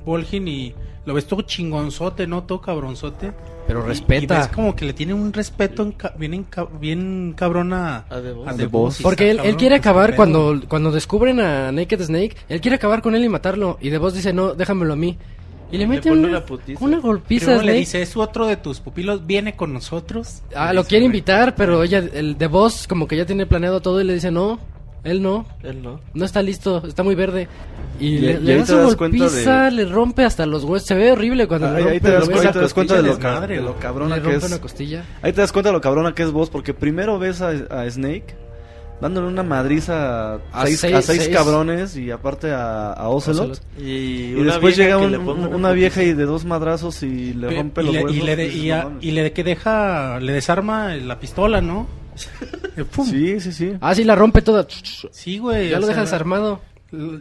Volgin 0.04 0.46
y 0.46 0.74
lo 1.04 1.14
ves 1.14 1.26
todo 1.26 1.42
chingonzote, 1.42 2.28
no 2.28 2.44
todo 2.44 2.60
cabronzote. 2.60 3.32
Pero 3.66 3.80
Y- 3.80 3.84
Y, 3.84 3.88
respeta. 3.88 4.38
ves 4.40 4.48
como 4.48 4.76
que 4.76 4.84
le 4.84 4.92
tiene 4.92 5.14
un 5.14 5.32
respeto 5.32 5.82
en 5.82 5.92
ca- 5.92 6.14
bien 6.18 6.34
en 6.34 6.44
ca- 6.44 6.66
bien 6.80 7.34
cabrón 7.36 7.72
a, 7.72 8.04
A 8.10 8.20
The 8.20 8.32
Boss. 8.32 8.48
a 8.48 8.50
The 8.52 8.56
The 8.58 8.66
Boss. 8.66 8.98
Porque 9.02 9.30
él, 9.30 9.40
él 9.42 9.56
quiere 9.56 9.76
acabar 9.76 10.14
cuando, 10.16 10.60
cuando 10.68 10.90
descubren 10.90 11.40
a 11.40 11.72
Naked 11.72 12.02
Snake. 12.02 12.36
Él 12.48 12.60
quiere 12.60 12.76
acabar 12.76 13.00
con 13.02 13.14
él 13.14 13.24
y 13.24 13.28
matarlo. 13.28 13.78
Y 13.80 13.90
The 13.90 13.98
Boss 13.98 14.14
dice, 14.14 14.32
no, 14.32 14.54
déjamelo 14.54 14.92
a 14.92 14.96
mí. 14.96 15.16
Y 15.72 15.78
le 15.78 15.86
mete 15.88 16.12
una, 16.12 16.42
una 16.78 16.98
golpiza 17.00 17.60
le 17.62 17.72
dice, 17.72 18.00
es 18.02 18.16
otro 18.16 18.46
de 18.46 18.56
tus 18.56 18.78
pupilos, 18.80 19.26
viene 19.26 19.56
con 19.56 19.72
nosotros. 19.72 20.42
Ah, 20.54 20.72
lo 20.72 20.84
quiere 20.84 21.04
invitar, 21.06 21.54
pero 21.56 21.82
ella, 21.82 21.98
el 21.98 22.36
The 22.36 22.46
Boss 22.46 22.86
como 22.86 23.08
que 23.08 23.16
ya 23.16 23.26
tiene 23.26 23.46
planeado 23.46 23.80
todo 23.80 24.00
y 24.00 24.04
le 24.04 24.14
dice, 24.14 24.30
no, 24.30 24.60
él 25.04 25.22
no, 25.22 25.46
Él 25.62 25.82
no. 25.82 26.00
no 26.14 26.24
está 26.24 26.42
listo, 26.42 26.82
está 26.86 27.02
muy 27.02 27.14
verde. 27.14 27.46
Y, 28.00 28.06
Y- 28.06 28.18
le, 28.18 28.30
y 28.32 28.36
le 28.40 28.52
ahí 28.54 28.58
da 28.60 28.64
te 28.64 28.90
su 28.90 28.96
golpiza, 28.96 29.64
de- 29.66 29.70
le 29.70 29.84
rompe 29.86 30.24
hasta 30.24 30.46
los 30.46 30.64
huesos. 30.64 30.88
Se 30.88 30.94
ve 30.94 31.12
horrible 31.12 31.46
cuando 31.46 31.68
le 31.70 31.76
Ahí, 31.76 31.82
rompe, 31.82 31.92
ahí 31.94 32.00
te 32.00 32.10
das 32.10 32.28
cuenta, 32.28 32.48
a 32.48 32.52
te 32.52 32.58
das 32.60 32.74
cuenta 32.74 32.94
de 32.96 33.02
lo, 33.02 33.16
de 33.16 33.60
lo 33.60 33.78
cabrona 33.78 34.16
le 34.16 34.22
que 34.22 34.34
es. 34.34 34.44
una 34.44 34.58
costilla. 34.60 35.04
Ahí 35.22 35.32
te 35.32 35.40
das 35.40 35.52
cuenta 35.52 35.68
de 35.68 35.74
lo 35.74 35.80
cabrona 35.80 36.12
que 36.14 36.22
es 36.24 36.32
vos, 36.32 36.50
porque 36.50 36.74
primero 36.74 37.18
ves 37.18 37.40
a, 37.40 37.50
a 37.50 37.88
Snake 37.90 38.34
dándole 39.00 39.26
una 39.28 39.42
madriza 39.42 40.34
a, 40.34 40.38
A 40.52 40.66
seis, 40.66 40.80
seis- 40.80 40.94
a 40.94 41.02
seis 41.02 41.22
seis. 41.24 41.36
cabrones 41.36 41.96
y 41.96 42.10
aparte 42.10 42.50
a, 42.52 42.92
a 42.92 43.08
Ocelot. 43.08 43.50
Ocelot. 43.52 43.60
Y, 43.78 44.30
Y 44.30 44.34
una 44.34 44.52
después 44.52 44.76
llega 44.76 44.96
un- 44.98 45.10
le 45.10 45.18
una, 45.18 45.72
vieja 45.72 46.02
y 46.02 46.14
de 46.14 46.24
dos 46.24 46.44
madrazos 46.44 47.02
y 47.02 47.34
le 47.34 47.48
Pe- 47.48 47.56
rompe 47.56 47.82
y 47.82 47.84
los 47.86 47.94
le, 47.94 48.04
huesos. 48.04 48.16
y 48.16 48.22
le 48.22 48.36
de- 48.36 48.48
y 48.48 48.68
"No 48.68 48.74
a- 48.74 48.84
mames". 48.84 49.04
y 49.04 49.10
le 49.10 49.22
de 49.24 49.32
que 49.32 49.44
deja, 49.44 50.20
le 50.20 50.32
desarma 50.32 50.94
la 50.96 51.18
pistola, 51.20 51.60
¿no? 51.60 51.86
Sí, 53.04 53.40
sí, 53.40 53.52
sí. 53.52 53.72
Ah, 53.80 53.94
sí, 53.94 54.04
la 54.04 54.14
rompe 54.16 54.42
toda. 54.42 54.66
Sí, 55.10 55.38
güey. 55.38 55.70
Ya 55.70 55.76
lo 55.78 55.82
sea, 55.86 55.90
deja 55.94 56.00
desarmado. 56.02 56.60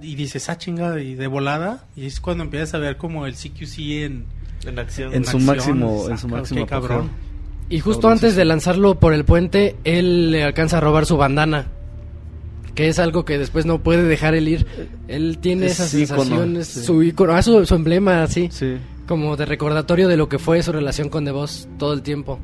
Y 0.02 0.16
dices, 0.16 0.50
ah, 0.50 0.58
chinga, 0.58 1.00
y 1.00 1.16
de 1.16 1.28
volada. 1.28 1.86
Y 1.96 2.06
es 2.06 2.20
cuando 2.20 2.44
empiezas 2.44 2.74
a 2.76 2.78
ver 2.80 2.98
como 2.98 3.26
el 3.26 3.34
CQC 3.36 4.04
en, 4.06 4.26
En 4.66 4.80
acción. 4.80 5.14
En 5.14 5.26
su 5.26 5.38
acción. 5.38 5.46
máximo- 5.80 6.06
en 6.08 6.14
Ah, 6.14 6.18
su 6.18 6.28
qué 6.28 6.34
máximo 6.34 6.66
cabrón. 6.68 7.10
Y 7.70 7.80
justo 7.80 8.02
Cabroncísimo. 8.02 8.12
antes 8.12 8.36
de 8.36 8.46
lanzarlo 8.46 9.00
por 9.00 9.14
el 9.14 9.26
puente, 9.26 9.76
él 9.84 10.32
le 10.32 10.44
alcanza 10.44 10.78
a 10.78 10.82
robar 10.82 11.06
su 11.06 11.18
bandana. 11.18 11.68
Que 12.76 12.88
es 12.88 12.98
algo 13.00 13.24
que 13.26 13.38
después 13.38 13.66
no 13.68 13.84
puede 13.84 14.04
dejar 14.04 14.34
él 14.36 14.48
ir. 14.48 14.66
Él 15.08 15.38
tiene 15.40 15.68
Es 15.68 15.74
esas 15.74 15.90
sensaciones, 15.90 16.68
sí. 16.68 16.84
su 16.84 17.04
ícono, 17.04 17.34
ah, 17.34 17.42
su, 17.44 17.66
su 17.66 17.76
emblema, 17.76 18.24
así. 18.24 18.50
Sí. 18.52 18.78
Como 19.08 19.36
de 19.38 19.46
recordatorio 19.46 20.08
de 20.08 20.18
lo 20.18 20.28
que 20.30 20.40
fue 20.40 20.62
su 20.64 20.72
relación 20.72 21.10
con 21.10 21.26
The 21.26 21.32
Boss 21.32 21.68
todo 21.78 21.94
el 21.94 22.02
tiempo. 22.02 22.40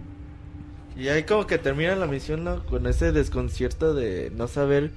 Y 1.00 1.08
ahí 1.10 1.24
como 1.24 1.48
que 1.48 1.58
termina 1.58 1.96
la 1.96 2.08
misión, 2.08 2.44
¿no? 2.44 2.64
Con 2.66 2.86
ese 2.88 3.12
desconcierto 3.12 3.94
de 3.94 4.32
no 4.36 4.48
saber 4.48 4.92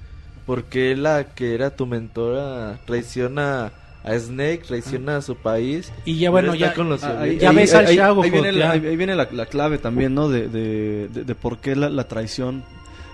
por 0.45 0.65
qué 0.65 0.95
la 0.97 1.33
que 1.33 1.53
era 1.55 1.75
tu 1.75 1.85
mentora 1.85 2.79
traiciona 2.85 3.71
a 4.03 4.19
Snake, 4.19 4.63
traiciona 4.67 5.17
a 5.17 5.21
su 5.21 5.35
país. 5.37 5.93
Y 6.03 6.17
ya, 6.19 6.29
bueno, 6.29 6.53
ya- 6.55 6.73
con 6.73 6.89
los 6.89 7.01
Ah, 7.03 7.19
civiles. 7.21 7.41
Ya 7.41 7.51
ves 7.53 7.73
al 7.73 7.85
ahí, 7.87 7.95
Shago, 7.95 8.23
ahí 8.23 8.29
viene, 8.29 8.51
la, 8.51 8.71
ahí- 8.71 8.85
ahí 8.85 8.97
viene 8.97 9.15
la, 9.15 9.29
la 9.31 9.45
clave 9.45 9.77
también, 9.77 10.13
¿no? 10.13 10.27
De, 10.27 10.49
de, 10.49 11.07
de, 11.07 11.23
de 11.23 11.35
por 11.35 11.59
qué 11.59 11.75
la, 11.75 11.89
la 11.89 12.07
traición. 12.09 12.63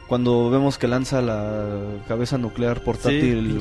Cuando 0.08 0.50
vemos 0.50 0.80
que 0.80 0.88
lanza 0.88 1.22
la 1.22 1.68
cabeza 2.08 2.40
nuclear 2.40 2.84
portátil. 2.84 3.60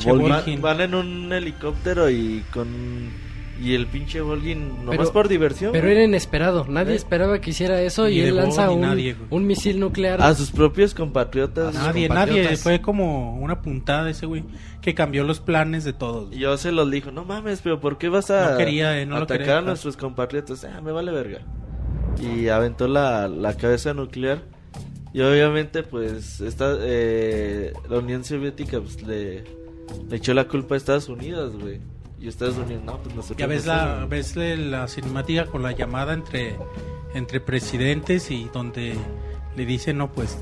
Van, 0.62 0.62
van 0.62 0.80
en 0.80 0.94
un 0.94 1.30
helicóptero 1.30 2.08
y 2.08 2.42
con... 2.50 3.27
Y 3.60 3.74
el 3.74 3.86
pinche 3.88 4.20
Volgin, 4.20 4.84
nomás 4.84 4.96
Pero- 4.98 5.12
por 5.12 5.28
diversión. 5.28 5.72
Pero 5.72 5.88
era 5.88 6.04
inesperado, 6.04 6.64
nadie 6.68 6.92
¿Eh? 6.92 6.96
esperaba 6.96 7.40
que 7.40 7.50
hiciera 7.50 7.82
eso 7.82 8.06
Ni 8.06 8.12
y 8.14 8.20
él 8.20 8.36
lanza 8.36 8.70
un, 8.70 8.82
nadie, 8.82 9.16
un 9.30 9.46
misil 9.48 9.80
nuclear. 9.80 10.22
A 10.22 10.32
sus 10.34 10.52
propios 10.52 10.94
compatriotas. 10.94 11.74
Nadie, 11.74 12.06
compatriotas. 12.06 12.44
nadie. 12.44 12.56
Fue 12.56 12.80
como 12.80 13.36
una 13.38 13.60
puntada 13.60 14.08
ese 14.10 14.26
güey 14.26 14.44
que 14.80 14.94
cambió 14.94 15.24
los 15.24 15.40
planes 15.40 15.82
de 15.84 15.92
todos. 15.92 16.32
Y 16.32 16.38
yo 16.38 16.56
se 16.56 16.70
los 16.70 16.88
dijo, 16.90 17.10
no 17.10 17.24
mames, 17.24 17.60
pero 17.62 17.80
¿por 17.80 17.98
qué 17.98 18.08
vas 18.08 18.30
a 18.30 18.52
No 18.52 18.58
quería, 18.58 19.00
eh, 19.00 19.06
no 19.06 19.16
lo 19.16 19.22
atacar 19.24 19.38
quería 19.38 19.58
a 19.58 19.62
nuestros 19.62 19.96
compatriotas? 19.96 20.64
Ah, 20.64 20.80
me 20.80 20.92
vale 20.92 21.10
verga. 21.10 21.40
Y 22.20 22.48
aventó 22.48 22.86
la, 22.86 23.26
la 23.26 23.56
cabeza 23.56 23.92
nuclear. 23.92 24.42
Y 25.12 25.20
obviamente, 25.22 25.82
pues, 25.82 26.40
esta, 26.40 26.76
eh, 26.80 27.72
la 27.88 27.98
Unión 27.98 28.22
Soviética 28.24 28.78
pues, 28.80 29.02
le, 29.02 29.42
le 30.08 30.16
echó 30.16 30.32
la 30.34 30.46
culpa 30.46 30.74
a 30.74 30.78
Estados 30.78 31.08
Unidos, 31.08 31.56
güey. 31.60 31.80
Y 32.20 32.28
Estados 32.28 32.56
Unidos, 32.56 32.82
no, 32.84 32.98
pues 32.98 33.14
nosotros. 33.14 33.38
Ya 33.38 33.46
ves 33.46 33.66
la, 33.66 33.94
somos". 33.94 34.08
ves 34.08 34.36
la- 34.36 34.56
la 34.56 34.88
cinemática 34.88 35.46
con 35.46 35.62
la 35.62 35.72
llamada 35.72 36.12
entre, 36.14 36.56
entre 37.14 37.40
presidentes 37.40 38.30
y 38.30 38.48
donde 38.52 38.94
le 39.56 39.66
dicen, 39.66 39.98
no, 39.98 40.10
pues, 40.12 40.38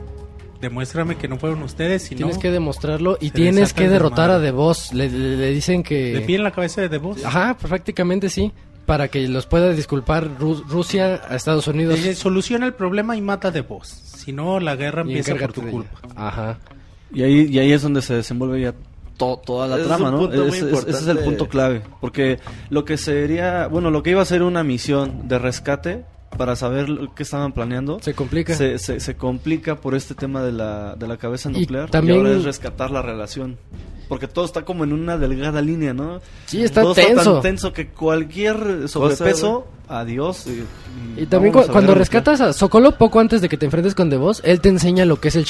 demuéstrame 0.61 1.17
que 1.17 1.29
no 1.29 1.39
fueron 1.39 1.63
ustedes, 1.63 2.03
sino 2.03 2.19
tienes 2.19 2.39
que 2.39 2.51
demostrarlo 2.51 3.19
y 3.21 3.31
tienes 3.31 3.73
que 3.75 3.89
derrotar 3.89 4.31
a. 4.31 4.41
The 4.41 4.51
Boss. 4.53 4.93
Le, 4.95 5.11
le- 5.11 5.37
le 5.37 5.51
dicen 5.51 5.83
que... 5.83 6.15
le 6.15 6.21
piden 6.23 6.43
la 6.45 6.51
cabeza 6.51 6.81
de 6.81 6.89
The 6.89 6.99
Boss. 6.99 7.25
Ajá, 7.25 7.57
prácticamente 7.59 8.31
sí. 8.31 8.53
Para 8.87 9.09
que 9.09 9.27
los 9.27 9.47
pueda 9.47 9.73
disculpar 9.73 10.39
Ru- 10.39 10.65
Rusia 10.67 11.21
a 11.29 11.35
Estados 11.37 11.67
Unidos. 11.67 11.97
Dice, 11.97 12.15
soluciona 12.15 12.67
el 12.67 12.73
problema 12.75 13.17
y 13.17 13.21
mata 13.21 13.49
a 13.49 13.53
The 13.53 13.63
Boss. 13.63 13.89
Si 13.89 14.33
no, 14.33 14.61
la 14.61 14.77
guerra 14.77 15.03
empieza 15.03 15.35
por 15.35 15.53
tu 15.53 15.63
culpa. 15.63 15.91
ella. 16.05 16.13
Ajá. 16.17 16.59
Y 17.13 17.23
ahí, 17.23 17.47
y 17.51 17.59
ahí 17.59 17.73
es 17.73 17.83
donde 17.83 18.01
se 18.01 18.15
desenvuelve 18.15 18.61
ya 18.61 18.75
to- 19.17 19.41
toda 19.45 19.67
la 19.67 19.75
Ese 19.77 19.83
es 19.83 19.89
trama, 19.89 20.11
¿no? 20.11 20.31
Es- 20.33 20.55
ese 20.63 20.91
es 20.91 21.07
el 21.09 21.19
punto 21.19 21.49
clave. 21.49 21.83
Porque 22.01 22.39
lo 22.71 22.85
que 22.85 22.97
sería, 22.97 23.67
bueno, 23.69 23.91
lo 23.91 24.03
que 24.03 24.11
iba 24.11 24.23
a 24.23 24.27
ser 24.27 24.43
una 24.43 24.63
misión 24.65 25.29
de 25.29 25.39
rescate 25.39 26.05
para 26.37 26.55
saber 26.57 26.89
lo 26.89 27.15
que 27.15 27.23
estaban 27.23 27.53
planeando, 27.53 27.99
Se 28.01 28.13
complica. 28.15 28.55
se, 28.55 28.79
se, 28.79 29.01
se 29.01 29.17
complica 29.17 29.77
por 29.77 29.95
este 29.95 30.15
tema 30.15 30.43
de 30.43 30.53
la, 30.53 30.95
de 30.97 31.09
la 31.09 31.17
cabeza 31.17 31.51
Y 31.51 31.61
nuclear. 31.61 31.89
Y, 31.89 31.91
también- 31.93 32.19
ahora 32.19 32.33
es 32.33 32.45
rescatar 32.45 32.91
la 32.91 33.01
relación. 33.03 33.57
Porque 34.09 34.29
todo 34.29 34.45
está 34.45 34.63
como 34.63 34.85
en 34.85 34.93
una 34.93 35.19
delgada 35.19 35.61
línea, 35.63 35.93
¿no? 35.93 36.21
Sí, 36.45 36.63
está 36.63 36.83
todo 36.83 36.95
tenso. 36.95 37.11
está 37.19 37.33
tan 37.33 37.43
tenso 37.43 37.73
que 37.73 37.89
cualquier 37.89 38.89
sobrepeso, 38.89 39.67
adiós. 39.89 40.47
Y, 40.47 41.23
Y 41.23 41.27
también 41.27 41.53
cu- 41.53 41.67
cuando 41.73 41.93
rescatas 41.95 42.41
a 42.41 42.53
Sokolov 42.53 42.97
poco 42.99 43.19
antes 43.19 43.41
de 43.41 43.49
que 43.49 43.57
te 43.57 43.65
enfrentes 43.65 43.97
con 43.97 44.09
The 44.11 44.17
Boss, 44.17 44.43
él 44.45 44.61
te 44.61 44.69
enseña 44.69 45.05
lo 45.07 45.19
que 45.21 45.29
es 45.29 45.35
el 45.37 45.45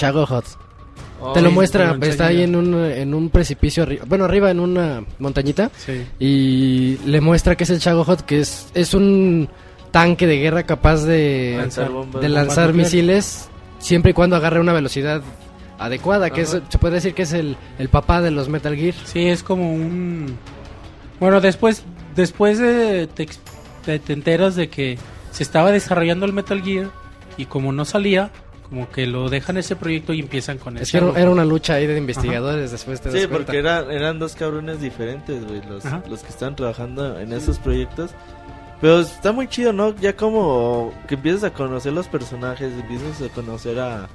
Te 1.35 1.41
lo 1.43 1.51
muestra, 1.51 1.97
está 2.03 2.27
ahí 2.27 2.43
en 2.43 2.55
un, 2.57 2.75
en 2.85 3.15
un 3.15 3.31
precipicio 3.31 3.83
arriba, 3.85 4.05
bueno, 4.07 4.25
arriba 4.27 4.51
en 4.51 4.61
una 4.61 5.03
montañita 5.19 5.71
Sí. 5.77 6.05
y 6.19 6.99
le 7.07 7.21
muestra 7.21 7.57
que 7.57 7.65
es 7.65 7.71
el 7.71 7.79
Shagohod, 7.79 8.21
que 8.21 8.41
es, 8.41 8.69
es 8.75 8.93
un 8.95 9.49
tanque 9.91 10.27
de 10.27 10.37
guerra 10.39 10.65
capaz 10.65 11.05
de 11.05 11.55
Lanzar 11.59 11.91
bombas. 11.91 12.21
de 12.23 12.29
lanzar 12.29 12.73
misiles 12.75 13.49
siempre 13.79 14.11
y 14.11 14.15
cuando 14.15 14.37
agarre 14.37 14.61
una 14.61 14.73
velocidad 14.75 15.23
adecuada, 15.79 16.31
que 16.31 16.43
es, 16.43 16.59
se 16.69 16.79
puede 16.79 16.95
decir 16.95 17.15
que 17.15 17.23
es 17.23 17.33
el, 17.33 17.57
el 17.79 17.89
papá 17.89 18.21
de 18.23 18.31
los 18.31 18.49
Metal 18.49 18.75
Gear. 18.77 18.95
Sí, 19.05 19.27
es 19.27 19.43
como 19.43 19.73
un... 19.73 20.37
Bueno, 21.21 21.41
después, 21.41 21.83
después 22.15 22.59
de, 22.59 23.07
te- 23.07 23.99
te 23.99 24.13
enteras 24.13 24.55
de 24.57 24.69
que 24.69 24.99
se 25.31 25.43
estaba 25.43 25.71
desarrollando 25.73 26.27
el 26.27 26.33
Metal 26.33 26.63
Gear 26.63 26.89
y 27.39 27.45
como 27.47 27.73
no 27.73 27.85
salía, 27.85 28.31
como 28.69 28.89
que 28.91 29.07
lo 29.07 29.29
dejan 29.29 29.57
ese 29.57 29.77
proyecto 29.77 30.13
y 30.13 30.21
empiezan 30.21 30.59
con 30.59 30.77
el 30.77 30.83
Es 30.83 30.91
que 30.93 30.99
era, 30.99 31.13
era 31.21 31.31
una 31.31 31.45
lucha 31.45 31.75
ahí 31.75 31.87
de 31.87 31.97
investigadores, 31.97 32.71
después 32.73 33.01
te 33.01 33.11
das 33.11 33.21
Sí, 33.21 33.27
cuenta. 33.27 33.45
porque 33.47 33.59
eran, 33.59 33.91
eran 33.91 34.19
dos 34.19 34.35
cabrones 34.35 34.81
diferentes, 34.81 35.45
güey, 35.47 35.63
los, 35.69 35.85
Ajá. 35.87 36.03
los 36.09 36.23
que 36.23 36.29
están 36.31 36.57
trabajando 36.57 37.19
en 37.21 37.33
esos 37.33 37.59
proyectos. 37.59 38.11
Pero 38.81 39.01
está 39.01 39.33
muy 39.33 39.49
chido, 39.49 39.73
¿no? 39.73 39.95
Ya 39.97 40.15
como 40.17 40.93
que 41.09 41.15
empiezas 41.15 41.45
a 41.45 41.51
conocer 41.53 41.93
los 41.95 42.09
personajes, 42.09 42.73
empiezas 42.79 43.23
a 43.23 43.33
conocer 43.33 43.79
a, 43.81 44.09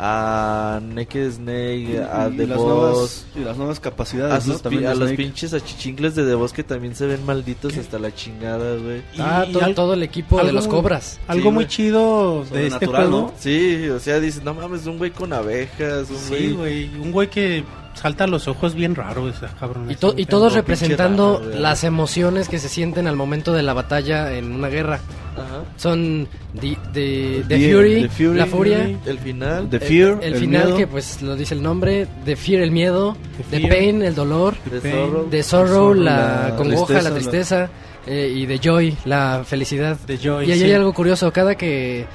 a 0.00 0.80
Naked 0.80 1.32
Snake, 1.32 2.00
a 2.10 2.30
The 2.30 2.46
Boss, 2.46 3.26
y 3.34 3.40
las 3.40 3.56
nuevas 3.56 3.80
capacidades, 3.80 4.32
a, 4.32 4.46
¿no? 4.48 4.58
sus 4.58 4.62
de 4.62 4.86
a 4.86 4.94
los 4.94 5.10
pinches 5.12 5.52
achichingles 5.52 6.14
de 6.14 6.24
The 6.24 6.34
Boss 6.34 6.52
que 6.52 6.62
también 6.62 6.94
se 6.94 7.06
ven 7.06 7.26
malditos 7.26 7.76
hasta 7.76 7.98
la 7.98 8.14
chingada, 8.14 8.76
güey. 8.76 8.98
Y- 9.14 9.20
Ah, 9.20 9.44
y 9.48 9.52
to- 9.52 9.64
al- 9.64 9.74
todo 9.74 9.94
el 9.94 10.02
equipo 10.04 10.40
de 10.42 10.52
los 10.52 10.68
cobras. 10.68 11.18
Algo 11.26 11.42
Sí, 11.42 11.54
muy 11.54 11.64
güey. 11.64 11.66
chido 11.66 12.44
de 12.44 12.66
este 12.66 12.86
Sobrenatural, 12.86 13.02
juego. 13.10 13.20
¿no? 13.28 13.32
Sí, 13.38 13.88
o 13.88 13.98
sea, 13.98 14.20
dices, 14.20 14.44
no 14.44 14.54
mames, 14.54 14.86
un 14.86 14.98
güey 14.98 15.10
con 15.10 15.32
abejas, 15.32 16.08
un 16.10 16.16
Sí, 16.16 16.52
güey. 16.52 16.84
Un 17.00 17.10
güey 17.10 17.28
que 17.28 17.64
salta 17.94 18.28
los 18.28 18.46
ojos 18.46 18.74
bien 18.74 18.94
raro, 18.94 19.28
ese 19.28 19.46
cabrón. 19.58 19.90
Y, 19.90 19.96
to- 19.96 20.10
y 20.10 20.12
güey. 20.12 20.26
todos 20.26 20.52
representando 20.54 21.40
güey. 21.42 21.58
las 21.58 21.82
emociones 21.82 22.48
que 22.48 22.60
se 22.60 22.68
sienten 22.68 23.08
al 23.08 23.16
momento 23.16 23.52
de 23.52 23.64
la 23.64 23.72
batalla 23.72 24.32
en 24.34 24.52
una 24.52 24.68
guerra. 24.68 25.00
Ajá. 25.40 25.64
Son 25.76 26.26
The, 26.60 26.76
the- 26.92 27.44
The 27.48 27.56
The- 27.58 27.72
Fury, 27.72 28.02
The 28.02 28.08
Fury, 28.08 28.38
La 28.38 28.46
Furia. 28.46 28.98
El 29.06 29.18
final. 29.18 29.68
The 29.70 29.80
Fear, 29.80 30.18
el, 30.22 30.34
el 30.34 30.40
final 30.40 30.64
miedo. 30.64 30.76
que 30.76 30.86
pues 30.86 31.22
lo 31.22 31.36
dice 31.36 31.54
el 31.54 31.62
nombre, 31.62 32.06
The 32.24 32.36
Fear, 32.36 32.62
el 32.62 32.70
miedo, 32.70 33.16
The 33.50 33.56
The, 33.56 33.60
Fear. 33.60 33.72
Pain, 33.72 34.02
el 34.02 34.14
dolor, 34.14 34.54
de 34.70 34.80
Pain. 34.80 35.30
The 35.30 35.42
Sorrow, 35.42 35.68
Sorrow, 35.68 35.94
la, 35.94 36.48
la 36.50 36.56
congoja, 36.56 36.94
la 37.02 37.10
tristeza, 37.10 37.14
tristeza, 37.14 37.70
eh, 38.06 38.32
y 38.36 38.46
The 38.46 38.58
Joy, 38.58 38.96
la 39.04 39.42
felicidad. 39.44 39.98
De 40.06 40.16
Joy, 40.18 40.46
y 40.48 40.52
ahí 40.52 40.58
sí. 40.58 40.64
hay 40.64 40.72
algo 40.72 40.92
curioso, 40.94 41.32
cada 41.32 41.54
que 41.56 42.06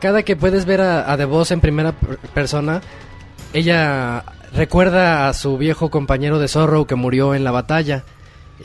cada 0.00 0.22
que 0.22 0.36
puedes 0.36 0.64
ver 0.64 0.80
a, 0.80 1.12
a 1.12 1.16
The 1.16 1.24
Boss 1.24 1.50
en 1.50 1.60
primera 1.60 1.92
per- 1.92 2.18
persona, 2.34 2.80
ella 3.52 4.24
recuerda 4.54 5.28
a 5.28 5.34
su 5.34 5.58
viejo 5.58 5.90
compañero 5.90 6.38
de 6.38 6.48
Zorro 6.48 6.86
que 6.86 6.94
murió 6.94 7.34
en 7.34 7.44
la 7.44 7.50
batalla. 7.50 8.04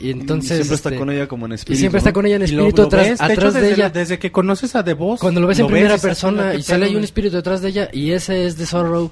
Y 0.00 0.10
entonces 0.10 0.50
Y 0.50 0.54
siempre 0.56 0.74
está 0.74 0.88
este, 0.90 0.98
con 0.98 1.10
ella 1.10 1.28
como 1.28 1.46
en 1.46 1.52
y 1.52 1.54
espíritu. 1.54 1.78
siempre 1.80 1.98
está 1.98 2.12
con 2.12 2.26
ella 2.26 2.36
en 2.36 2.42
Y 2.42 2.46
lo- 2.48 2.62
espíritu 2.66 2.82
lo 2.82 2.86
atrás, 2.88 3.02
ves, 3.02 3.18
de 3.18 3.24
hecho, 3.26 3.32
atrás 3.32 3.54
de 3.54 3.60
desde, 3.60 3.74
ella. 3.74 3.90
Desde 3.90 4.18
que 4.18 4.32
conoces 4.32 4.74
a 4.74 4.84
The 4.84 4.94
Boss. 4.94 5.20
Cuando 5.20 5.40
lo 5.40 5.46
ves 5.46 5.58
en 5.60 5.66
primera 5.68 5.92
ves, 5.94 6.02
persona 6.02 6.52
¿qué 6.52 6.58
y 6.58 6.62
sale 6.62 6.86
ahí 6.86 6.96
un 6.96 7.04
espíritu 7.04 7.36
detrás 7.36 7.62
de 7.62 7.68
ella 7.68 7.88
y 7.92 8.10
ese 8.10 8.46
es 8.46 8.56
de 8.58 8.66
Sorrow. 8.66 9.10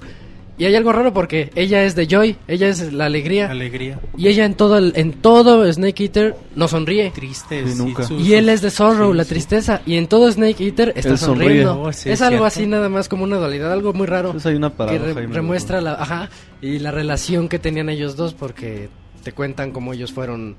Y 0.55 0.65
hay 0.65 0.75
algo 0.75 0.91
raro 0.93 1.11
porque 1.13 1.49
ella 1.55 1.83
es 1.83 1.95
de 1.95 2.05
Joy, 2.05 2.35
ella 2.47 2.67
es 2.67 2.93
la 2.93 3.05
alegría. 3.05 3.49
Alegría. 3.49 3.99
Y 4.15 4.27
ella 4.27 4.45
en 4.45 4.53
todo 4.53 4.77
el- 4.77 4.93
en 4.95 5.13
todo 5.13 5.71
Snake 5.73 6.03
Eater 6.03 6.35
no 6.55 6.67
sonríe. 6.67 7.09
Triste. 7.09 7.65
Sí, 7.67 7.73
nunca. 7.75 8.05
Y 8.19 8.33
él 8.33 8.49
es 8.49 8.61
de 8.61 8.69
Sorrow, 8.69 9.13
sí, 9.13 9.17
la 9.17 9.23
sí. 9.23 9.29
tristeza. 9.29 9.81
Y 9.87 9.95
en 9.97 10.05
todo 10.05 10.31
Snake 10.31 10.63
Eater 10.63 10.93
está 10.95 11.09
Él 11.09 11.17
sonríe. 11.17 11.47
sonriendo. 11.47 11.81
Oh, 11.81 11.91
sí, 11.91 12.09
es 12.09 12.15
es 12.15 12.21
algo 12.21 12.31
cierto. 12.41 12.45
así 12.45 12.65
nada 12.67 12.87
más 12.87 13.09
como 13.09 13.23
una 13.23 13.37
dualidad, 13.37 13.73
algo 13.73 13.93
muy 13.93 14.05
raro. 14.05 14.27
Entonces 14.27 14.51
hay 14.51 14.55
una 14.57 14.69
que 14.69 14.75
paradoja 14.75 15.03
re- 15.05 15.09
ahí 15.09 15.15
medio 15.15 15.33
remuestra 15.33 15.81
la, 15.81 15.93
ajá, 15.93 16.29
y 16.61 16.77
la 16.77 16.91
relación 16.91 17.49
que 17.49 17.57
tenían 17.57 17.89
ellos 17.89 18.15
dos 18.15 18.35
porque 18.35 18.89
te 19.23 19.31
cuentan 19.31 19.71
cómo 19.71 19.93
ellos 19.93 20.13
fueron 20.13 20.55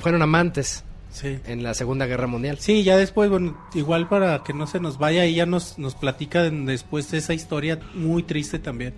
fueron 0.00 0.22
amantes 0.22 0.84
Sí. 1.10 1.38
en 1.46 1.62
la 1.62 1.72
Segunda 1.74 2.04
Guerra 2.06 2.26
Mundial. 2.26 2.58
Sí, 2.58 2.82
ya 2.84 2.96
después, 2.96 3.30
bueno, 3.30 3.56
igual 3.74 4.08
para 4.08 4.42
que 4.44 4.52
no 4.52 4.66
se 4.66 4.78
nos 4.78 4.98
vaya, 4.98 5.24
ella 5.24 5.46
nos, 5.46 5.78
nos 5.78 5.94
platica 5.94 6.42
de- 6.42 6.50
después 6.50 7.10
de 7.10 7.18
esa 7.18 7.32
historia 7.34 7.78
muy 7.94 8.22
triste 8.22 8.58
también, 8.58 8.92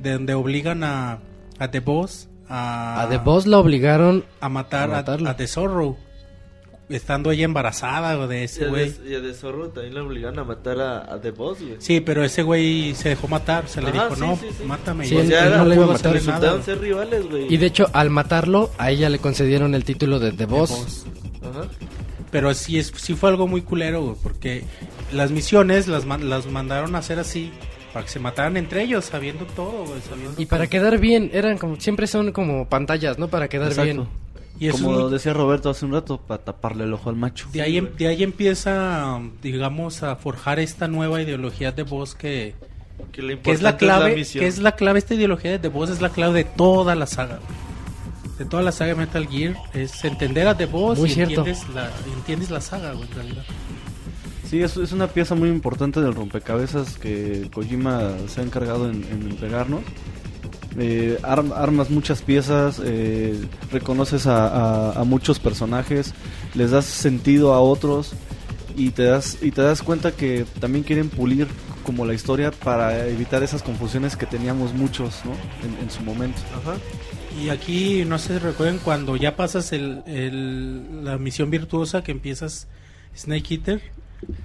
de 0.00 0.12
donde 0.12 0.34
obligan 0.34 0.84
a, 0.84 1.18
a 1.58 1.70
The 1.70 1.80
Boss 1.80 2.28
a, 2.48 3.02
A 3.02 3.08
The 3.08 3.18
Boss 3.18 3.46
la 3.46 3.58
obligaron 3.58 4.24
a 4.40 4.48
matar 4.48 4.92
a 4.92 4.98
a, 4.98 5.30
a 5.30 5.36
The 5.36 5.46
Zorro, 5.48 5.96
estando 6.88 7.30
ella 7.32 7.44
embarazada 7.44 8.18
o 8.18 8.28
de 8.28 8.44
ese 8.44 8.66
güey. 8.66 8.90
de, 8.90 9.10
y 9.10 9.14
a 9.14 9.20
de 9.20 9.34
Zorro 9.34 9.68
también 9.70 9.94
le 9.94 10.00
obligaron 10.00 10.38
a 10.38 10.44
matar 10.44 10.78
a, 10.80 11.14
a 11.14 11.20
The 11.20 11.32
Boss, 11.32 11.60
güey. 11.60 11.76
Sí, 11.78 12.00
pero 12.00 12.22
ese 12.24 12.42
güey 12.42 12.94
se 12.94 13.08
dejó 13.10 13.26
matar, 13.28 13.68
se 13.68 13.82
le 13.82 13.88
Ajá, 13.88 14.04
dijo, 14.04 14.14
sí, 14.14 14.20
no, 14.20 14.36
sí, 14.36 14.46
sí. 14.56 14.64
mátame. 14.64 15.06
Sí, 15.06 15.16
él- 15.16 15.28
ya 15.28 15.46
él 15.46 15.56
no 15.56 15.64
le 15.64 15.74
iba 15.74 15.84
a 15.84 15.88
matar. 15.88 16.22
nada. 16.24 16.62
Ser 16.62 16.80
rivales, 16.80 17.28
güey. 17.28 17.52
y 17.52 17.56
de 17.56 17.66
hecho 17.66 17.88
al 17.92 18.10
matarlo 18.10 18.70
a 18.78 18.90
ella 18.90 19.08
le 19.08 19.18
concedieron 19.18 19.74
el 19.74 19.84
título 19.84 20.18
de 20.18 20.30
The 20.30 20.36
The 20.38 20.44
Boss. 20.46 20.70
Boss. 20.70 21.06
Ajá. 21.42 21.68
Pero 22.30 22.52
sí, 22.54 22.78
es, 22.78 22.92
sí 22.96 23.14
fue 23.14 23.30
algo 23.30 23.46
muy 23.46 23.62
culero, 23.62 24.02
güey, 24.02 24.16
porque 24.22 24.64
las 25.12 25.30
misiones 25.30 25.88
las, 25.88 26.04
las 26.04 26.46
mandaron 26.46 26.94
a 26.94 26.98
hacer 26.98 27.18
así, 27.18 27.50
para 27.92 28.04
que 28.04 28.10
se 28.12 28.18
mataran 28.18 28.56
entre 28.56 28.82
ellos, 28.82 29.06
sabiendo 29.06 29.44
todo, 29.46 29.84
güey, 29.86 30.00
sabiendo 30.08 30.40
Y 30.40 30.46
para 30.46 30.64
todo. 30.64 30.70
quedar 30.70 30.98
bien, 30.98 31.30
eran 31.32 31.56
como 31.56 31.80
siempre 31.80 32.06
son 32.06 32.32
como 32.32 32.68
pantallas, 32.68 33.18
¿no? 33.18 33.28
Para 33.28 33.48
quedar 33.48 33.68
Exacto. 33.68 33.84
bien. 33.84 34.08
Y 34.58 34.68
eso 34.68 34.78
Como 34.84 34.96
es 34.96 35.02
muy- 35.04 35.12
decía 35.12 35.32
Roberto 35.34 35.68
hace 35.70 35.84
un 35.84 35.92
rato, 35.92 36.18
para 36.18 36.42
taparle 36.44 36.84
el 36.84 36.92
ojo 36.94 37.10
al 37.10 37.16
macho. 37.16 37.46
de, 37.52 37.60
ahí, 37.62 37.76
em- 37.76 37.90
de 37.98 38.06
ahí 38.08 38.22
empieza, 38.22 39.20
digamos, 39.42 40.02
a 40.02 40.16
forjar 40.16 40.58
esta 40.60 40.88
nueva 40.88 41.20
ideología 41.20 41.72
de 41.72 41.82
voz 41.82 42.14
que, 42.14 42.54
Que, 43.12 43.38
que 43.38 43.50
es 43.52 43.60
la 43.60 43.76
clave, 43.76 44.14
misión. 44.16 44.40
que 44.42 44.48
es 44.48 44.58
la 44.58 44.72
clave, 44.72 44.98
esta 44.98 45.14
ideología 45.14 45.50
de 45.50 45.58
The 45.58 45.68
Boss 45.68 45.90
es 45.90 46.00
la 46.00 46.08
clave 46.08 46.32
de 46.32 46.44
toda 46.44 46.94
la 46.94 47.06
saga. 47.06 47.38
De 48.38 48.44
toda 48.46 48.62
la 48.62 48.72
saga 48.72 48.94
de 48.94 49.00
Metal 49.00 49.26
Gear 49.28 49.56
es 49.74 50.02
entender 50.04 50.48
a 50.48 50.56
The 50.56 50.66
Boss 50.66 50.98
Muy 50.98 51.10
y 51.10 51.12
cierto. 51.14 51.40
entiendes 51.40 51.68
la, 51.74 51.90
entiendes 52.16 52.50
la 52.50 52.60
saga, 52.62 52.92
güey, 52.92 53.08
en 53.08 53.14
realidad. 53.14 53.44
Sí, 54.48 54.62
es, 54.62 54.76
es 54.76 54.92
una 54.92 55.08
pieza 55.08 55.34
muy 55.34 55.48
importante 55.50 56.00
del 56.00 56.14
rompecabezas 56.14 56.96
que 56.98 57.50
Kojima 57.52 58.12
se 58.28 58.40
ha 58.40 58.44
encargado 58.44 58.88
en, 58.90 59.04
en 59.04 59.30
entregarnos. 59.30 59.80
Eh, 60.78 61.18
arm- 61.22 61.52
armas 61.54 61.88
muchas 61.90 62.20
piezas, 62.22 62.80
eh, 62.84 63.38
reconoces 63.72 64.26
a, 64.26 64.46
a- 64.48 65.00
a 65.00 65.04
muchos 65.04 65.38
personajes, 65.38 66.12
les 66.54 66.70
das 66.70 66.84
sentido 66.84 67.54
a 67.54 67.60
otros 67.60 68.12
y 68.76 68.90
te 68.90 69.04
das 69.04 69.38
y 69.40 69.52
te 69.52 69.62
das 69.62 69.82
cuenta 69.82 70.12
que 70.12 70.44
también 70.60 70.84
quieren 70.84 71.08
pulir 71.08 71.46
como 71.82 72.04
la 72.04 72.12
historia 72.14 72.50
para 72.50 73.06
evitar 73.08 73.42
esas 73.42 73.62
confusiones 73.62 74.16
que 74.16 74.26
teníamos 74.26 74.74
muchos 74.74 75.22
¿no? 75.24 75.32
en, 75.66 75.82
en 75.84 75.90
su 75.90 76.02
momento. 76.02 76.38
Ajá. 76.60 76.76
Y 77.42 77.48
aquí, 77.50 78.04
no 78.06 78.18
sé 78.18 78.38
recuerden, 78.38 78.78
cuando 78.82 79.16
ya 79.16 79.36
pasas 79.36 79.72
el, 79.72 80.02
el- 80.06 81.04
la 81.04 81.16
misión 81.16 81.50
virtuosa 81.50 82.02
que 82.02 82.12
empiezas 82.12 82.66
Snake 83.16 83.54
Eater, 83.54 83.80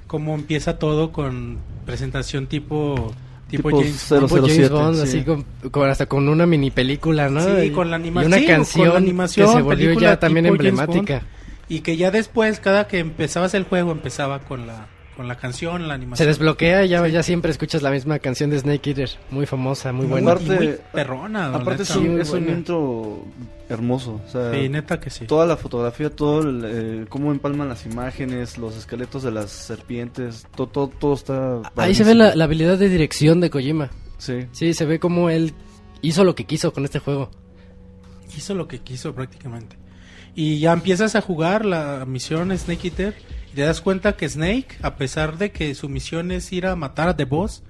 cómo 0.08 0.36
empieza 0.36 0.78
todo 0.80 1.12
con 1.12 1.58
presentación 1.86 2.48
tipo, 2.48 3.14
tipo, 3.52 3.70
Tipo 3.70 3.82
James 3.82 4.06
cero- 4.08 4.22
Tipo 4.28 4.36
James 4.38 4.54
007, 4.56 4.70
Bond, 4.74 4.96
sí. 4.96 5.02
así 5.04 5.24
con, 5.24 5.46
con- 5.70 5.90
hasta 5.90 6.06
con 6.08 6.28
una 6.28 6.46
mini 6.48 6.72
película, 6.72 7.30
¿no? 7.30 7.42
Sí, 7.42 7.66
Y- 7.68 7.70
con 7.72 7.90
la 7.92 7.98
anima- 7.98 8.24
Y 8.24 8.26
una 8.26 8.38
sí, 8.38 8.44
con 8.44 8.52
la 8.52 8.58
canción 8.58 8.98
animación, 8.98 9.48
que 9.48 9.54
se 9.58 9.62
volvió 9.62 9.94
ya 9.94 10.20
también 10.20 10.46
emblemática. 10.48 11.22
Y 11.70 11.82
que 11.82 11.96
ya 11.98 12.10
después, 12.12 12.60
cada 12.60 12.88
que 12.88 13.00
empezabas 13.00 13.54
el 13.54 13.64
juego, 13.66 13.92
empezaba 13.92 14.40
con 14.40 14.66
la, 14.68 14.88
con 15.22 15.28
la 15.28 15.36
canción, 15.38 15.84
la 15.84 15.90
Se 15.90 15.94
animación. 15.94 16.28
desbloquea 16.30 16.84
y 16.86 16.90
ya, 16.90 17.08
ya 17.08 17.22
siempre 17.22 17.52
escuchas 17.52 17.84
la 17.84 17.92
misma 17.92 18.18
canción 18.18 18.50
de 18.50 18.58
Snake 18.58 18.90
Eater. 18.90 19.10
Muy 19.30 19.46
famosa, 19.46 19.92
muy 19.94 20.08
buena. 20.08 20.32
Aparte- 20.32 20.56
y 20.56 20.68
muy 20.68 20.76
perrona. 20.92 21.54
Aparte 21.54 21.84
es 21.84 21.90
neta. 21.92 22.02
sí, 22.02 22.08
un, 22.10 22.20
es 22.22 22.30
un 22.32 22.50
intro 22.50 23.24
hermoso. 23.70 24.20
O 24.26 24.30
sea, 24.30 24.52
Sí, 24.52 24.68
neta 24.68 25.00
que 25.00 25.12
sí. 25.12 25.28
Toda 25.28 25.46
la 25.46 25.58
fotografía, 25.58 26.10
todo 26.10 26.42
el, 26.42 26.64
eh, 26.66 27.06
cómo 27.08 27.32
empalman 27.32 27.70
las 27.70 27.86
imágenes, 27.86 28.58
los 28.58 28.76
esqueletos 28.76 29.22
de 29.22 29.30
las 29.32 29.52
serpientes, 29.52 30.48
todo, 30.56 30.66
todo, 30.68 30.88
todo 30.88 31.14
está... 31.14 31.62
Ahí 31.76 31.94
se 31.94 32.04
ve 32.04 32.16
la, 32.16 32.36
la 32.36 32.46
habilidad 32.46 32.80
de 32.80 32.90
dirección 32.90 33.40
de 33.42 33.52
Kojima. 33.52 33.92
Sí. 34.18 34.48
Sí, 34.52 34.74
se 34.74 34.86
ve 34.86 35.00
como 35.00 35.30
él 35.30 35.54
hizo 36.02 36.24
lo 36.24 36.34
que 36.34 36.46
quiso 36.46 36.74
con 36.74 36.84
este 36.84 36.98
juego. 36.98 37.30
hizo 38.36 38.56
lo 38.56 38.68
que 38.68 38.80
quiso 38.80 39.14
prácticamente. 39.14 39.78
Y 40.36 40.60
ya 40.60 40.72
empiezas 40.74 41.16
a 41.16 41.22
jugar 41.22 41.66
la 41.66 42.06
misión 42.08 42.58
Snake 42.58 42.88
Eater 42.88 43.16
y 43.52 43.56
te 43.56 43.62
das 43.62 43.82
cuenta 43.82 44.16
que 44.16 44.30
Snake, 44.30 44.78
a 44.82 44.96
pesar 44.96 45.38
de 45.38 45.52
que 45.52 45.76
su 45.76 45.90
misión 45.90 46.32
es 46.32 46.52
ir 46.54 46.66
a 46.68 46.76
matar 46.76 47.10
a 47.10 47.16
The 47.18 47.26
Boss, 47.26 47.64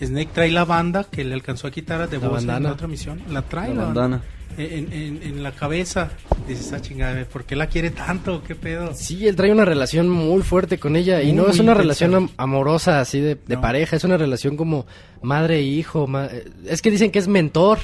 Snake 0.00 0.30
trae 0.32 0.50
la 0.50 0.64
banda 0.64 1.04
que 1.04 1.24
le 1.24 1.34
alcanzó 1.34 1.66
a 1.66 1.70
quitar 1.70 2.00
a 2.02 2.06
The 2.08 2.18
La 2.18 2.28
Boss 2.28 2.42
en 2.42 2.46
bandana. 2.48 2.68
la 2.68 2.74
otra 2.74 2.86
misión. 2.88 3.20
La 3.30 3.42
trae 3.42 3.68
La 3.70 3.74
la, 3.74 3.84
bandana. 3.86 4.22
En, 4.56 4.92
en- 4.92 5.20
en 5.24 5.42
la 5.42 5.50
cabeza. 5.50 6.10
Dices, 6.46 6.72
ah, 6.72 6.80
chingada, 6.80 7.24
¿por 7.24 7.44
qué 7.44 7.56
la 7.56 7.66
quiere 7.66 7.90
tanto? 7.90 8.44
¿Qué 8.44 8.54
pedo? 8.54 8.94
Sí, 8.94 9.26
él 9.26 9.34
trae 9.34 9.50
una 9.50 9.64
relación 9.64 10.08
muy 10.08 10.42
fuerte 10.42 10.78
con 10.78 10.94
ella 10.94 11.20
y 11.22 11.32
Muy, 11.32 11.36
no 11.38 11.48
es 11.48 11.58
una 11.58 11.74
relación 11.74 12.14
am- 12.14 12.28
amorosa 12.36 13.00
así 13.00 13.18
de, 13.20 13.34
de 13.34 13.56
No. 13.56 13.60
pareja, 13.60 13.96
es 13.96 14.04
una 14.04 14.16
relación 14.16 14.56
como 14.56 14.86
madre 15.22 15.58
e 15.58 15.62
hijo. 15.62 16.06
ma- 16.06 16.28
es 16.66 16.80
que 16.82 16.92
dicen 16.92 17.10
que 17.10 17.18
es 17.18 17.26
mentor, 17.26 17.78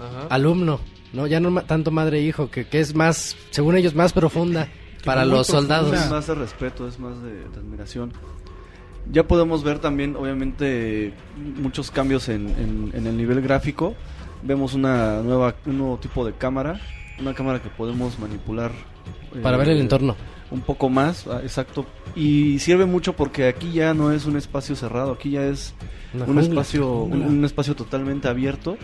Ajá. 0.00 0.26
alumno, 0.30 0.80
no 1.12 1.26
ya 1.26 1.40
no 1.40 1.62
tanto 1.62 1.90
madre 1.90 2.18
e 2.18 2.22
hijo, 2.22 2.50
que, 2.50 2.66
que 2.66 2.80
es 2.80 2.94
más, 2.94 3.36
según 3.50 3.76
ellos, 3.76 3.94
más 3.94 4.12
profunda 4.12 4.68
para 5.04 5.24
los 5.24 5.46
soldados. 5.46 5.88
profunda. 5.90 6.04
Es 6.06 6.10
más 6.10 6.26
de 6.26 6.34
respeto, 6.34 6.86
es 6.88 6.98
más 6.98 7.22
de, 7.22 7.32
de 7.34 7.56
admiración. 7.58 8.12
Ya 9.10 9.26
podemos 9.26 9.64
ver 9.64 9.78
también, 9.78 10.14
obviamente, 10.14 11.14
muchos 11.60 11.90
cambios 11.90 12.28
en, 12.28 12.48
en- 12.50 12.90
en 12.94 13.06
el 13.06 13.16
nivel 13.16 13.40
gráfico. 13.40 13.94
Vemos 14.42 14.74
una 14.74 15.20
nueva, 15.22 15.54
un 15.66 15.78
nuevo 15.78 15.98
tipo 15.98 16.24
de 16.24 16.32
cámara, 16.34 16.80
una 17.18 17.34
cámara 17.34 17.60
que 17.60 17.68
podemos 17.70 18.18
manipular. 18.18 18.70
Para 19.42 19.56
ver 19.56 19.70
el 19.70 19.78
eh, 19.78 19.80
entorno. 19.80 20.16
Un 20.50 20.60
poco 20.60 20.88
más, 20.88 21.26
ah, 21.28 21.40
exacto. 21.42 21.86
Y 22.14 22.58
sirve 22.58 22.84
mucho 22.84 23.14
porque 23.14 23.46
aquí 23.48 23.72
ya 23.72 23.94
no 23.94 24.12
es 24.12 24.26
un 24.26 24.36
espacio 24.36 24.74
cerrado, 24.76 25.12
aquí 25.12 25.30
ya 25.30 25.44
es 25.44 25.74
Una 26.12 26.24
un 26.24 26.34
jungla. 26.34 26.42
espacio, 26.62 26.92
un, 27.02 27.22
un 27.22 27.44
espacio 27.44 27.74
totalmente 27.76 28.28
abierto 28.28 28.76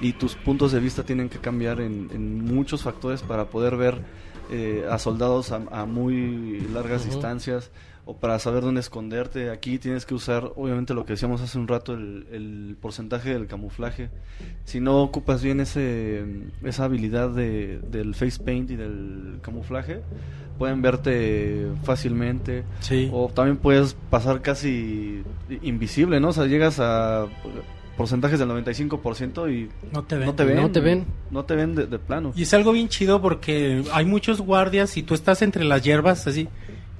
y 0.00 0.12
tus 0.12 0.34
puntos 0.34 0.72
de 0.72 0.80
vista 0.80 1.04
tienen 1.04 1.28
que 1.28 1.38
cambiar 1.38 1.80
en, 1.80 2.10
en 2.12 2.44
muchos 2.44 2.82
factores 2.82 3.22
para 3.22 3.46
poder 3.46 3.76
ver 3.76 3.98
eh, 4.50 4.86
a 4.90 4.98
soldados 4.98 5.52
a, 5.52 5.62
a 5.70 5.86
muy 5.86 6.60
largas 6.72 7.02
Ujú. 7.02 7.12
distancias 7.12 7.70
o 8.04 8.16
para 8.16 8.38
saber 8.38 8.62
dónde 8.62 8.80
esconderte. 8.80 9.50
Aquí 9.50 9.78
tienes 9.78 10.06
que 10.06 10.14
usar, 10.14 10.52
obviamente, 10.54 10.94
lo 10.94 11.04
que 11.04 11.14
decíamos 11.14 11.40
hace 11.40 11.58
un 11.58 11.66
rato, 11.66 11.92
el, 11.94 12.26
el 12.30 12.76
porcentaje 12.80 13.30
del 13.30 13.48
camuflaje. 13.48 14.10
Si 14.64 14.78
no 14.78 15.02
ocupas 15.02 15.42
bien 15.42 15.58
ese, 15.58 16.24
esa 16.62 16.84
habilidad 16.84 17.30
de, 17.30 17.80
del 17.90 18.14
face 18.14 18.40
paint 18.40 18.70
y 18.70 18.76
del 18.76 19.38
camuflaje, 19.42 20.02
pueden 20.56 20.82
verte 20.82 21.66
fácilmente. 21.82 22.62
Sí. 22.78 23.10
O 23.12 23.28
también 23.28 23.56
puedes 23.56 23.94
pasar 24.08 24.40
casi 24.40 25.24
invisible, 25.62 26.20
¿no? 26.20 26.28
O 26.28 26.32
sea, 26.32 26.46
llegas 26.46 26.78
a 26.78 27.26
porcentajes 27.96 28.38
del 28.38 28.48
95% 28.50 29.52
y 29.52 29.68
No 29.92 30.04
te 30.04 30.16
ven. 30.16 30.26
no 30.26 30.34
te 30.34 30.44
ven. 30.44 30.56
No 30.56 30.70
te 30.70 30.80
ven. 30.80 31.04
No 31.30 31.44
te 31.44 31.54
ven 31.56 31.74
de, 31.74 31.86
de 31.86 31.98
plano. 31.98 32.32
Y 32.36 32.42
es 32.42 32.54
algo 32.54 32.72
bien 32.72 32.88
chido 32.88 33.20
porque 33.22 33.82
hay 33.92 34.04
muchos 34.04 34.40
guardias 34.40 34.96
y 34.96 35.02
tú 35.02 35.14
estás 35.14 35.42
entre 35.42 35.64
las 35.64 35.82
hierbas 35.82 36.26
así. 36.26 36.48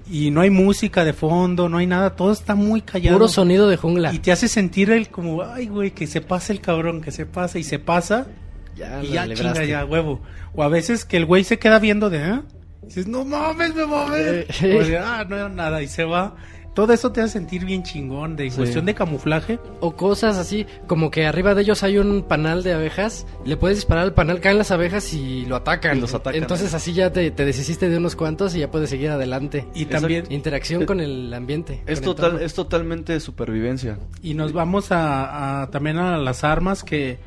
Y 0.08 0.30
no 0.30 0.40
hay 0.40 0.50
música 0.50 1.04
de 1.04 1.12
fondo, 1.12 1.68
no 1.68 1.78
hay 1.78 1.86
nada, 1.88 2.10
todo 2.14 2.30
está 2.32 2.54
muy 2.54 2.80
callado. 2.80 3.16
Puro 3.16 3.28
sonido 3.28 3.68
de 3.68 3.76
jungla. 3.76 4.14
Y 4.14 4.20
te 4.20 4.30
hace 4.30 4.46
sentir 4.46 4.90
el 4.90 5.08
como, 5.08 5.42
ay, 5.42 5.66
güey, 5.66 5.90
que 5.90 6.06
se 6.06 6.20
pase 6.20 6.52
el 6.52 6.60
cabrón, 6.60 7.00
que 7.00 7.10
se 7.10 7.26
pase 7.26 7.58
y 7.58 7.64
se 7.64 7.78
pasa. 7.80 8.28
Ya, 8.76 9.02
y 9.02 9.08
ya 9.08 9.34
chinga, 9.34 9.64
ya, 9.64 9.84
huevo. 9.84 10.20
O 10.54 10.62
a 10.62 10.68
veces 10.68 11.04
que 11.04 11.16
el 11.16 11.24
güey 11.26 11.42
se 11.42 11.58
queda 11.58 11.78
viendo 11.80 12.08
de, 12.08 12.18
¿eh? 12.18 12.40
Dices, 12.82 13.08
no 13.08 13.24
mames, 13.24 13.74
me 13.74 13.84
mames. 13.84 14.46
Eh, 14.62 14.78
O 14.80 14.84
sea, 14.84 15.18
ah, 15.20 15.24
no 15.24 15.34
era 15.36 15.48
nada. 15.48 15.82
Y 15.82 15.88
se 15.88 16.04
va. 16.04 16.36
Todo 16.76 16.92
eso 16.92 17.10
te 17.10 17.22
hace 17.22 17.32
sentir 17.32 17.64
bien 17.64 17.82
chingón. 17.82 18.36
De 18.36 18.50
Sí. 18.50 18.56
cuestión 18.58 18.84
de 18.84 18.94
camuflaje. 18.94 19.58
O 19.80 19.96
cosas 19.96 20.36
así, 20.36 20.66
como 20.86 21.10
que 21.10 21.26
arriba 21.26 21.54
de 21.54 21.62
ellos 21.62 21.82
hay 21.82 21.96
un 21.96 22.22
panal 22.22 22.62
de 22.62 22.74
abejas, 22.74 23.26
le 23.46 23.56
puedes 23.56 23.78
disparar 23.78 24.04
al 24.04 24.12
panal, 24.12 24.40
caen 24.40 24.58
las 24.58 24.70
abejas 24.70 25.12
y 25.14 25.46
lo 25.46 25.56
atacan. 25.56 25.96
Y 25.96 26.00
los 26.02 26.12
atacan, 26.12 26.40
Entonces 26.42 26.74
¿eh? 26.74 26.76
así 26.76 26.92
ya 26.92 27.10
te, 27.12 27.30
te 27.30 27.44
deshiciste 27.46 27.88
de 27.88 27.96
unos 27.96 28.14
cuantos 28.14 28.54
y 28.54 28.58
ya 28.60 28.70
puedes 28.70 28.90
seguir 28.90 29.08
adelante. 29.08 29.66
Y 29.74 29.86
también. 29.86 30.26
Interacción 30.28 30.84
con 30.84 31.00
el 31.00 31.32
ambiente. 31.32 31.82
Es, 31.86 32.02
total, 32.02 32.26
entorno. 32.26 32.46
es 32.46 32.52
totalmente 32.54 33.18
supervivencia. 33.20 33.98
Y 34.22 34.34
nos 34.34 34.52
vamos 34.52 34.92
a, 34.92 35.62
a- 35.62 35.70
también 35.70 35.96
a 35.96 36.18
las 36.18 36.44
armas 36.44 36.84
que, 36.84 37.18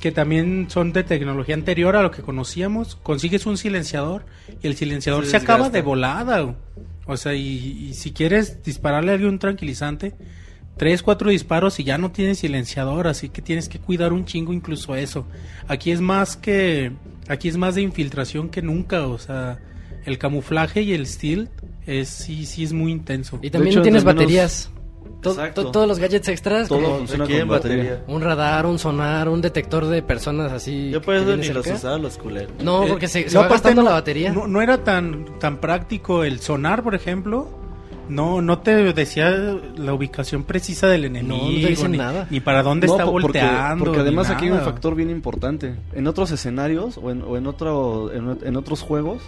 que 0.00 0.12
también 0.12 0.66
son 0.70 0.92
de 0.92 1.02
tecnología 1.02 1.56
anterior 1.56 1.96
a 1.96 2.02
lo 2.02 2.12
que 2.12 2.22
conocíamos. 2.22 2.94
Consigues 3.02 3.46
un 3.46 3.56
silenciador 3.56 4.24
y 4.62 4.68
el 4.68 4.76
silenciador 4.76 5.24
Se 5.24 5.32
se, 5.32 5.36
acaba 5.38 5.70
de 5.70 5.82
volada. 5.82 6.54
O 7.10 7.16
sea, 7.16 7.34
y, 7.34 7.88
y 7.90 7.94
si 7.94 8.12
quieres 8.12 8.62
dispararle 8.62 9.10
a 9.10 9.14
alguien 9.14 9.32
un 9.32 9.38
tranquilizante, 9.38 10.14
tres, 10.76 11.02
cuatro 11.02 11.30
disparos 11.30 11.80
y 11.80 11.84
ya 11.84 11.98
no 11.98 12.10
tienes 12.12 12.38
silenciador, 12.38 13.08
así 13.08 13.28
que 13.28 13.42
tienes 13.42 13.68
que 13.68 13.78
cuidar 13.80 14.12
un 14.12 14.24
chingo 14.24 14.52
incluso 14.52 14.94
eso. 14.94 15.26
Aquí 15.68 15.90
es 15.90 16.00
más 16.00 16.36
que, 16.36 16.92
aquí 17.28 17.48
es 17.48 17.56
más 17.56 17.74
de 17.74 17.82
infiltración 17.82 18.48
que 18.48 18.62
nunca, 18.62 19.06
o 19.06 19.18
sea, 19.18 19.58
el 20.04 20.18
camuflaje 20.18 20.82
y 20.82 20.92
el 20.92 21.06
stealth 21.06 21.50
es 21.86 22.08
sí, 22.08 22.46
sí 22.46 22.62
es 22.64 22.72
muy 22.72 22.92
intenso. 22.92 23.40
Y 23.42 23.50
también 23.50 23.72
hecho, 23.74 23.82
tienes 23.82 24.02
al 24.02 24.06
menos- 24.06 24.22
baterías. 24.22 24.70
To- 25.20 25.30
Exacto. 25.30 25.64
to- 25.64 25.70
todos 25.70 25.86
los 25.88 25.98
gadgets 25.98 26.28
extras, 26.28 26.68
Todo 26.68 26.80
como 26.82 26.96
funciona 26.98 27.24
con 27.26 27.48
batería. 27.48 27.82
batería. 27.84 28.04
un 28.08 28.22
radar, 28.22 28.66
un 28.66 28.78
sonar, 28.78 29.28
un 29.28 29.40
detector 29.42 29.86
de 29.86 30.02
personas 30.02 30.50
así. 30.52 30.90
Yo 30.90 31.02
por 31.02 31.14
eso 31.14 31.36
ni 31.36 31.48
los 31.48 31.66
usaba 31.66 31.98
los 31.98 32.16
culeros. 32.16 32.52
No, 32.62 32.84
Eh, 32.84 32.88
porque 32.88 33.06
se, 33.08 33.28
se 33.28 33.34
no, 33.34 33.42
va 33.42 33.48
gastando 33.48 33.82
no- 33.82 33.88
la 33.88 33.94
batería. 33.94 34.32
No, 34.32 34.46
no 34.46 34.62
era 34.62 34.82
tan, 34.84 35.38
tan 35.38 35.58
práctico 35.58 36.24
el 36.24 36.40
sonar, 36.40 36.82
por 36.82 36.94
ejemplo. 36.94 37.48
No, 38.08 38.42
no 38.42 38.58
te 38.58 38.74
decía 38.92 39.30
la 39.76 39.94
ubicación 39.94 40.42
precisa 40.42 40.88
del 40.88 41.04
enemigo. 41.04 41.36
No, 41.36 41.44
no 41.44 41.60
te 41.60 41.66
dicen 41.68 41.92
ni, 41.92 41.98
nada. 41.98 42.26
ni 42.28 42.40
para 42.40 42.62
dónde 42.64 42.88
No, 42.88 42.94
está 42.94 43.04
po- 43.04 43.12
porque, 43.12 43.24
volteando. 43.40 43.84
porque 43.84 44.00
además 44.00 44.30
aquí 44.30 44.46
hay 44.46 44.50
un 44.50 44.60
factor 44.62 44.96
bien 44.96 45.10
importante. 45.10 45.76
En 45.92 46.06
otros 46.08 46.32
escenarios 46.32 46.98
o 47.00 47.10
en, 47.12 47.22
o 47.22 47.36
en, 47.36 47.46
otro, 47.46 48.10
en, 48.12 48.38
en 48.42 48.56
otros 48.56 48.80
juegos 48.82 49.22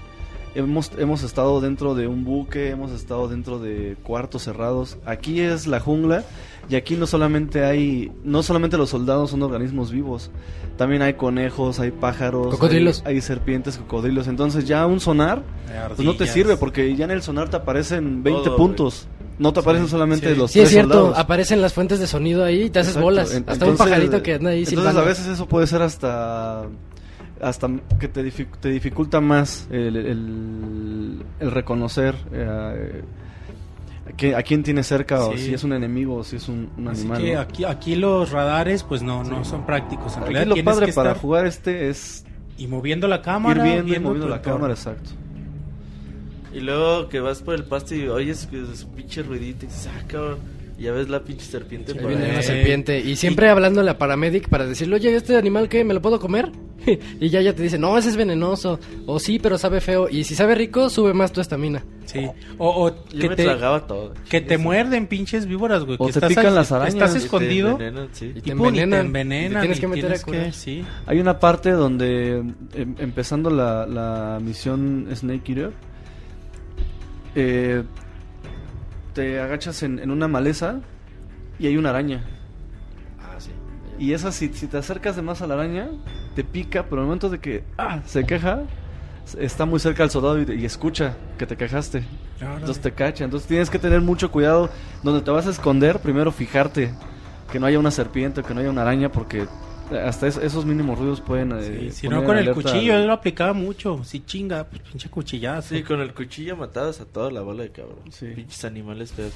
hemos, 0.55 0.91
hemos 0.99 1.23
estado 1.23 1.61
dentro 1.61 1.95
de 1.95 2.07
un 2.07 2.25
buque, 2.25 2.71
hemos 2.71 2.91
estado 2.93 3.29
dentro 3.29 3.59
de 3.59 3.97
cuartos 4.03 4.43
cerrados. 4.43 4.99
Aquí 5.07 5.41
es 5.41 5.67
la 5.67 5.81
jungla 5.81 6.25
y 6.69 6.77
aquí 6.77 6.97
no 6.97 7.07
solamente 7.07 7.65
hay, 7.65 8.13
no 8.25 8.43
solamente 8.43 8.77
los 8.79 8.91
soldados 8.91 9.31
son 9.31 9.43
organismos 9.43 9.91
vivos, 9.91 10.31
también 10.77 11.03
hay 11.03 11.15
conejos, 11.15 11.81
hay 11.81 11.91
pájaros, 11.91 12.49
Cocodrilos. 12.49 13.03
hay, 13.05 13.15
hay 13.17 13.21
serpientes, 13.21 13.77
cocodrilos. 13.79 14.29
Entonces 14.29 14.65
ya 14.67 14.87
un 14.87 15.01
sonar 15.01 15.43
pues 15.97 16.07
no 16.07 16.15
te 16.17 16.27
sirve 16.27 16.57
porque 16.57 16.95
ya 16.97 17.05
en 17.05 17.11
el 17.11 17.23
sonar 17.23 17.49
te 17.49 17.57
aparecen 17.57 18.23
20 18.23 18.45
Todo, 18.45 18.57
puntos. 18.57 19.09
No 19.39 19.53
te 19.53 19.61
aparecen 19.61 19.89
solamente 19.89 20.33
sí. 20.35 20.39
los 20.39 20.51
Sí, 20.53 20.61
es 20.61 20.65
tres 20.65 20.73
cierto, 20.73 20.93
soldados. 20.95 21.19
aparecen 21.19 21.63
las 21.63 21.73
fuentes 21.73 21.99
de 21.99 22.07
sonido 22.07 22.45
ahí 22.45 22.65
y 22.65 22.71
te 22.71 22.79
haces 22.81 22.91
Exacto. 22.91 23.05
bolas. 23.05 23.31
En- 23.35 23.39
Hasta 23.49 23.53
un 23.65 23.73
entonces- 23.73 23.79
pajarito 23.87 24.23
que 24.23 24.35
anda 24.35 24.51
ahí 24.51 24.59
Entonces 24.59 24.79
silbando. 24.79 25.01
a 25.01 25.05
veces 25.05 25.27
eso 25.27 25.47
puede 25.47 25.67
ser 25.67 25.83
hasta 25.83 26.65
hasta 27.43 27.69
que 27.99 28.09
te, 28.09 28.25
dific- 28.25 28.57
te 28.61 28.69
dificulta 28.71 29.21
más 29.21 29.69
el, 29.71 29.97
el- 29.97 31.23
el 31.41 31.51
reconocer 31.51 32.15
eh, 32.33 33.03
a, 34.09 34.13
que- 34.17 34.35
a 34.35 34.43
quién 34.43 34.63
tienes 34.63 34.87
cerca 34.87 35.27
o 35.27 35.33
Sí. 35.37 35.47
si 35.47 35.55
es 35.55 35.65
un 35.65 35.73
enemigo 35.73 36.17
o 36.17 36.25
si 36.25 36.37
es 36.37 36.49
un, 36.49 36.71
un 36.79 36.89
Así 36.89 37.01
animal. 37.03 37.23
que 37.23 37.35
¿no? 37.35 37.41
aquí, 37.41 37.65
aquí 37.65 37.97
los 37.97 38.31
radares, 38.31 38.83
pues 38.85 39.03
no, 39.03 39.25
no 39.25 39.45
son 39.45 39.67
prácticos. 39.67 40.17
En 40.17 40.23
Aquí 40.25 40.33
realidad 40.35 40.57
lo 40.57 40.65
padre 40.65 40.87
que 40.87 40.93
para 40.93 41.11
estar 41.11 41.21
jugar 41.23 41.47
este 41.47 41.89
es 41.89 42.25
y 42.59 42.67
moviendo 42.69 43.09
la 43.09 43.23
cámara, 43.23 43.59
ir 43.67 43.73
viendo 43.73 43.89
y 43.89 43.91
viendo 43.91 44.09
moviendo 44.09 44.27
tu 44.27 44.31
la 44.31 44.37
entorno. 44.37 44.57
cámara, 44.59 44.75
exacto. 44.75 45.11
Y 46.55 46.61
luego 46.61 47.09
que 47.09 47.19
vas 47.21 47.41
por 47.43 47.55
el 47.55 47.65
pasto 47.65 47.95
y 47.95 48.07
oyes 48.09 48.47
que 48.47 48.61
es 48.63 48.85
un 48.85 48.91
pinche 48.93 49.23
ruidito 49.23 49.65
y 49.65 49.69
dices, 49.69 49.89
ah, 49.97 50.03
cabrón. 50.07 50.39
Ya 50.83 50.93
ves 50.93 51.09
la 51.09 51.23
pinche 51.25 51.45
serpiente 51.47 51.93
Ahí 51.93 52.07
viene 52.07 52.25
ahí. 52.25 52.31
una 52.31 52.41
Eh, 52.41 52.43
serpiente. 52.43 52.99
Y 53.01 53.17
siempre 53.17 53.49
hablándole 53.49 53.91
a 53.91 53.99
paramedic 53.99 54.49
para 54.49 54.67
decirle, 54.67 54.97
oye, 54.97 55.15
¿este 55.15 55.37
animal 55.37 55.69
qué? 55.69 55.85
¿Me 55.85 55.95
lo 55.95 56.03
puedo 56.03 56.19
comer? 56.21 56.51
y 57.21 57.29
ya 57.29 57.41
ya 57.41 57.55
te 57.55 57.63
dice, 57.63 57.79
no, 57.79 57.97
ese 57.97 58.09
es 58.09 58.17
venenoso. 58.17 58.79
O 59.07 59.19
sí, 59.21 59.39
pero 59.39 59.57
sabe 59.59 59.81
feo. 59.81 60.09
Y 60.11 60.25
si 60.25 60.35
sabe 60.35 60.55
rico, 60.55 60.91
sube 60.91 61.15
más 61.15 61.33
tu 61.33 61.41
estamina. 61.41 61.85
Sí. 62.07 62.27
O, 62.59 62.87
o 62.87 62.91
Yo 63.11 63.21
que 63.21 63.29
me 63.31 63.37
te, 63.37 63.45
tragaba 63.45 63.87
todo. 63.87 64.13
que 64.29 64.41
te 64.41 64.59
muerden 64.59 65.07
pinches 65.07 65.47
víboras, 65.47 65.85
güey. 65.85 65.97
O 66.01 66.07
que 66.07 66.13
te 66.13 66.19
estás 66.19 66.29
pican 66.29 66.55
las 66.55 66.73
arañas. 66.73 66.95
Estás 66.95 67.15
escondido. 67.15 67.75
Y 67.75 67.77
te 67.79 67.87
envenenan, 67.87 68.09
sí. 68.13 68.33
Y 68.35 68.39
Y, 68.39 68.41
te 68.43 68.57
pum, 68.57 68.67
y 68.69 68.73
te 68.73 68.83
envenenan. 68.83 69.07
envenenan. 69.07 69.51
Y 69.51 69.55
te 69.55 69.61
tienes 69.61 69.81
que 69.81 69.87
meter 69.89 70.13
a 70.13 70.19
curar. 70.19 70.53
sí. 70.53 70.85
Hay 71.07 71.21
una 71.21 71.39
parte 71.39 71.71
donde 71.71 72.39
em- 72.75 72.95
empezando 72.99 73.49
la, 73.51 73.87
la 73.87 74.41
misión 74.43 75.07
Snake 75.15 75.53
Eater 75.53 75.71
eh, 77.35 77.83
te 79.15 79.41
agachas 79.41 79.83
en, 79.83 79.99
en 79.99 80.11
una 80.11 80.29
maleza 80.29 80.81
y 81.59 81.67
hay 81.67 81.77
una 81.77 81.91
araña. 81.91 82.25
Ah, 83.21 83.37
sí. 83.39 83.51
Y 83.99 84.13
esa, 84.13 84.33
si, 84.33 84.53
si 84.53 84.67
te 84.67 84.79
acercas 84.79 85.17
de 85.17 85.23
más 85.23 85.43
a 85.43 85.47
la 85.47 85.55
araña, 85.55 85.91
te 86.35 86.45
pica, 86.45 86.85
pero 86.85 86.97
en 86.97 87.01
el 87.01 87.07
momento 87.07 87.29
de 87.31 87.39
que 87.39 87.65
ah, 87.79 88.01
se 88.07 88.25
queja, 88.25 88.63
está 89.39 89.65
muy 89.65 89.81
cerca 89.81 90.03
al 90.03 90.11
soldado 90.11 90.41
y, 90.41 90.61
y 90.61 90.65
escucha 90.65 91.15
que 91.39 91.47
te 91.47 91.57
quejaste. 91.57 92.05
Entonces 92.41 92.81
te 92.81 92.93
cacha. 92.93 93.25
Entonces 93.25 93.49
tienes 93.49 93.71
que 93.71 93.79
tener 93.79 94.01
mucho 94.01 94.31
cuidado. 94.31 94.71
Donde 95.03 95.21
te 95.23 95.31
vas 95.31 95.47
a 95.47 95.51
esconder, 95.51 96.01
primero 96.01 96.33
fijarte 96.33 96.93
que 97.51 97.61
no 97.61 97.67
haya 97.67 97.79
una 97.79 97.91
serpiente 97.91 98.41
o 98.41 98.45
que 98.45 98.55
no 98.55 98.61
haya 98.61 98.71
una 98.71 98.83
araña, 98.83 99.13
porque 99.13 99.47
hasta 100.05 100.27
es- 100.27 100.37
esos 100.39 100.65
mínimos 100.65 100.99
ruidos 100.99 101.21
pueden. 101.21 101.53
eh, 101.53 101.63
Sí, 101.63 101.91
si 101.93 102.07
poner 102.07 102.21
no 102.23 102.27
con 102.27 102.39
el 102.39 102.53
cuchillo, 102.53 102.95
al- 102.95 103.01
yo 103.03 103.07
lo 103.07 103.13
aplicaba 103.13 103.53
mucho. 103.53 104.03
Si 104.05 104.25
chinga, 104.25 104.65
pues 104.65 104.83
pinche 104.83 105.09
cuchillazo. 105.11 105.75
Sí, 105.75 105.83
con 105.83 106.01
el 106.01 106.15
cuchillo 106.15 106.57
matabas 106.57 107.01
a 107.01 107.05
toda 107.05 107.31
la 107.31 107.41
bola 107.43 107.63
de 107.65 107.71
cabrón. 107.71 107.99
Sí. 108.11 108.27
Pinches 108.35 108.65
animales 108.65 109.13
feos. 109.13 109.33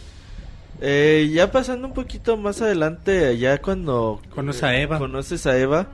Eh, 0.81 1.31
ya 1.33 1.51
pasando 1.51 1.87
un 1.89 1.95
poquito 1.95 2.37
más 2.37 2.61
adelante, 2.61 3.39
ya 3.39 3.59
cuando 3.63 4.21
Conoces 4.35 4.63
a 4.63 4.77
Eva. 4.77 4.99
conoces 4.99 5.47
a 5.47 5.57
Eva, 5.59 5.87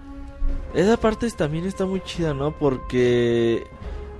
esa 0.74 0.96
parte 0.96 1.30
también 1.30 1.66
está 1.66 1.86
muy 1.86 2.00
chida, 2.02 2.34
¿no? 2.34 2.50
Porque 2.58 3.62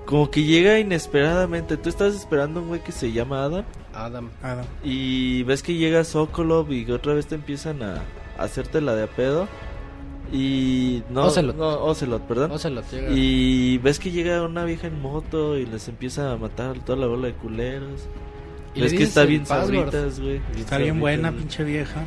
como 0.06 0.30
que 0.30 0.44
llega 0.44 0.78
inesperadamente. 0.78 1.76
Tú 1.76 1.88
estás 1.88 2.14
esperando 2.14 2.60
un 2.60 2.68
güey 2.68 2.80
que 2.82 2.92
se 2.92 3.10
llama 3.12 3.44
Adam 3.44 3.64
Adam. 3.94 4.30
Adam. 4.42 4.64
y 4.84 5.42
ves 5.42 5.62
que 5.62 5.74
llega 5.74 6.04
Sokolov 6.04 6.72
y 6.72 6.88
otra 6.90 7.12
vez 7.14 7.26
te 7.26 7.34
empiezan 7.34 7.82
a, 7.82 7.96
a 8.38 8.44
hacerte 8.44 8.80
la 8.80 8.94
de 8.94 9.02
a 9.04 9.06
pedo. 9.08 9.48
Y 10.32 11.02
no, 11.10 11.26
Ocelot. 11.26 11.56
no, 11.56 11.84
Ocelot, 11.84 12.22
perdón. 12.22 12.52
Ocelot 12.52 12.90
llega. 12.90 13.10
Y 13.12 13.78
ves 13.78 13.98
que 13.98 14.10
llega 14.10 14.42
una 14.42 14.64
vieja 14.64 14.86
en 14.86 15.00
moto 15.00 15.58
y 15.58 15.66
les 15.66 15.88
empieza 15.88 16.32
a 16.32 16.36
matar 16.38 16.78
toda 16.80 16.98
la 16.98 17.06
bola 17.06 17.26
de 17.28 17.34
culeros. 17.34 18.08
Y 18.74 18.80
ves 18.80 18.94
que 18.94 19.02
está 19.02 19.24
bien 19.24 19.44
password. 19.44 19.90
sabritas, 19.90 20.20
güey. 20.20 20.36
Está 20.56 20.78
bien 20.78 20.94
sabritas, 20.94 21.00
buena, 21.00 21.30
güey. 21.30 21.40
pinche 21.42 21.64
vieja. 21.64 22.04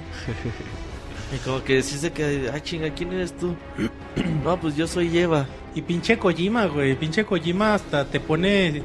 Y 1.33 1.37
como 1.39 1.63
que 1.63 1.81
sí 1.81 1.97
se 1.97 2.11
queda, 2.11 2.53
ah, 2.55 2.61
chinga, 2.61 2.89
¿quién 2.91 3.11
eres 3.13 3.35
tú? 3.35 3.55
no, 4.43 4.59
pues 4.59 4.75
yo 4.75 4.87
soy 4.87 5.17
Eva. 5.17 5.47
Y 5.73 5.81
pinche 5.81 6.17
Kojima, 6.17 6.65
güey. 6.65 6.95
Pinche 6.95 7.25
Kojima 7.25 7.75
hasta 7.75 8.05
te 8.05 8.19
pone 8.19 8.81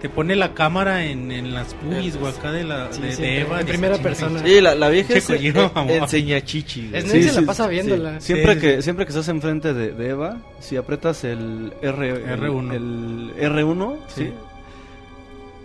te 0.00 0.08
pone 0.08 0.36
la 0.36 0.54
cámara 0.54 1.04
en, 1.06 1.32
en 1.32 1.52
las 1.54 1.74
boobies, 1.82 2.16
güey, 2.16 2.32
acá 2.32 2.52
de 2.52 2.64
la 2.64 2.92
Sí, 2.92 3.02
de, 3.02 3.12
sí, 3.16 3.22
de 3.22 3.40
Eva. 3.40 3.60
en 3.60 3.66
de 3.66 3.72
primera 3.72 3.98
persona. 3.98 4.40
Sí, 4.44 4.60
la, 4.60 4.74
la 4.74 4.88
vieja 4.88 5.14
es, 5.14 5.28
eh, 5.30 5.52
enseña 5.88 6.40
chichi. 6.44 6.90
Es 6.92 7.04
Sí, 7.10 7.22
se 7.24 7.32
la 7.32 7.40
sí, 7.40 7.44
pasa 7.46 7.66
viéndola. 7.66 8.20
Siempre 8.20 8.54
Sí, 8.54 8.60
que 8.60 8.76
sí. 8.76 8.82
siempre 8.82 9.04
que 9.06 9.10
estás 9.10 9.28
enfrente 9.28 9.74
de, 9.74 9.92
de 9.92 10.08
Eva, 10.10 10.38
si 10.60 10.76
aprietas 10.76 11.24
el 11.24 11.72
R 11.82 12.08
el- 12.10 12.24
R1. 12.40 12.74
el, 12.74 13.32
R1, 13.52 13.96
sí. 14.08 14.24
Sí. 14.24 14.32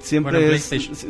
Siempre 0.02 0.40
Bueno, 0.40 0.54
es, 0.54 0.64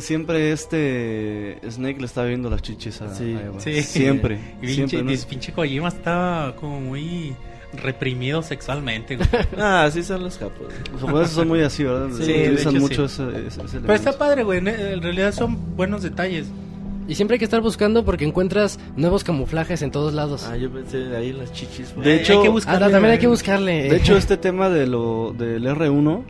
siempre 0.03 0.51
este 0.51 1.57
Snake 1.67 1.99
le 1.99 2.05
está 2.05 2.23
viendo 2.25 2.47
las 2.49 2.61
chichis 2.61 3.01
a, 3.01 3.13
Sí. 3.15 3.33
a 3.35 3.45
Eva. 3.47 3.59
Sí. 3.59 3.81
Siempre, 3.81 4.35
Y 4.61 4.67
pinche, 4.67 4.87
siempre. 4.89 5.15
¿no? 5.17 5.23
pinche 5.27 5.51
Kojima 5.51 5.87
estaba 5.87 6.55
como 6.55 6.79
muy 6.79 7.33
reprimido 7.81 8.41
sexualmente, 8.41 9.15
güey. 9.17 9.27
Ah, 9.57 9.83
así 9.85 10.03
son 10.03 10.23
los 10.23 10.37
capos. 10.37 10.67
Los 10.91 11.01
japoneses 11.01 11.33
son 11.35 11.47
muy 11.47 11.61
así, 11.61 11.83
¿verdad? 11.83 12.09
Sí, 12.15 12.23
Utilizan 12.31 12.73
hecho, 12.75 12.81
mucho 12.81 13.07
sí. 13.07 13.23
ese, 13.23 13.47
ese- 13.47 13.61
ese 13.63 13.79
Pero 13.79 13.93
está 13.93 14.17
padre, 14.17 14.43
güey. 14.43 14.59
En 14.59 15.01
realidad 15.01 15.31
son 15.33 15.75
buenos 15.75 16.03
detalles. 16.03 16.47
Y 17.07 17.15
siempre 17.15 17.35
hay 17.35 17.39
que 17.39 17.45
estar 17.45 17.59
buscando 17.61 18.05
porque 18.05 18.23
encuentras 18.23 18.79
nuevos 18.95 19.23
camuflajes 19.25 19.81
en 19.81 19.91
todos 19.91 20.13
lados. 20.13 20.47
Ah, 20.49 20.55
yo 20.55 20.71
pensé 20.71 21.13
ahí 21.15 21.33
las 21.33 21.51
chichis. 21.51 21.93
güey. 21.93 22.07
De 22.07 22.15
hecho- 22.21 22.33
hay 22.33 22.41
que 22.43 22.47
Ah, 22.47 22.51
buscarle, 22.51 22.89
también 22.91 23.11
hay 23.11 23.19
que 23.19 23.27
buscarle. 23.27 23.89
De 23.89 23.97
hecho, 23.97 24.15
este 24.15 24.37
tema 24.37 24.69
de 24.69 24.87
lo 24.87 25.35
del 25.37 25.65
R1, 25.65 26.23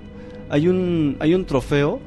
hay 0.50 0.68
un 0.68 1.16
hay 1.20 1.36
un 1.36 1.46
trofeo 1.46 2.00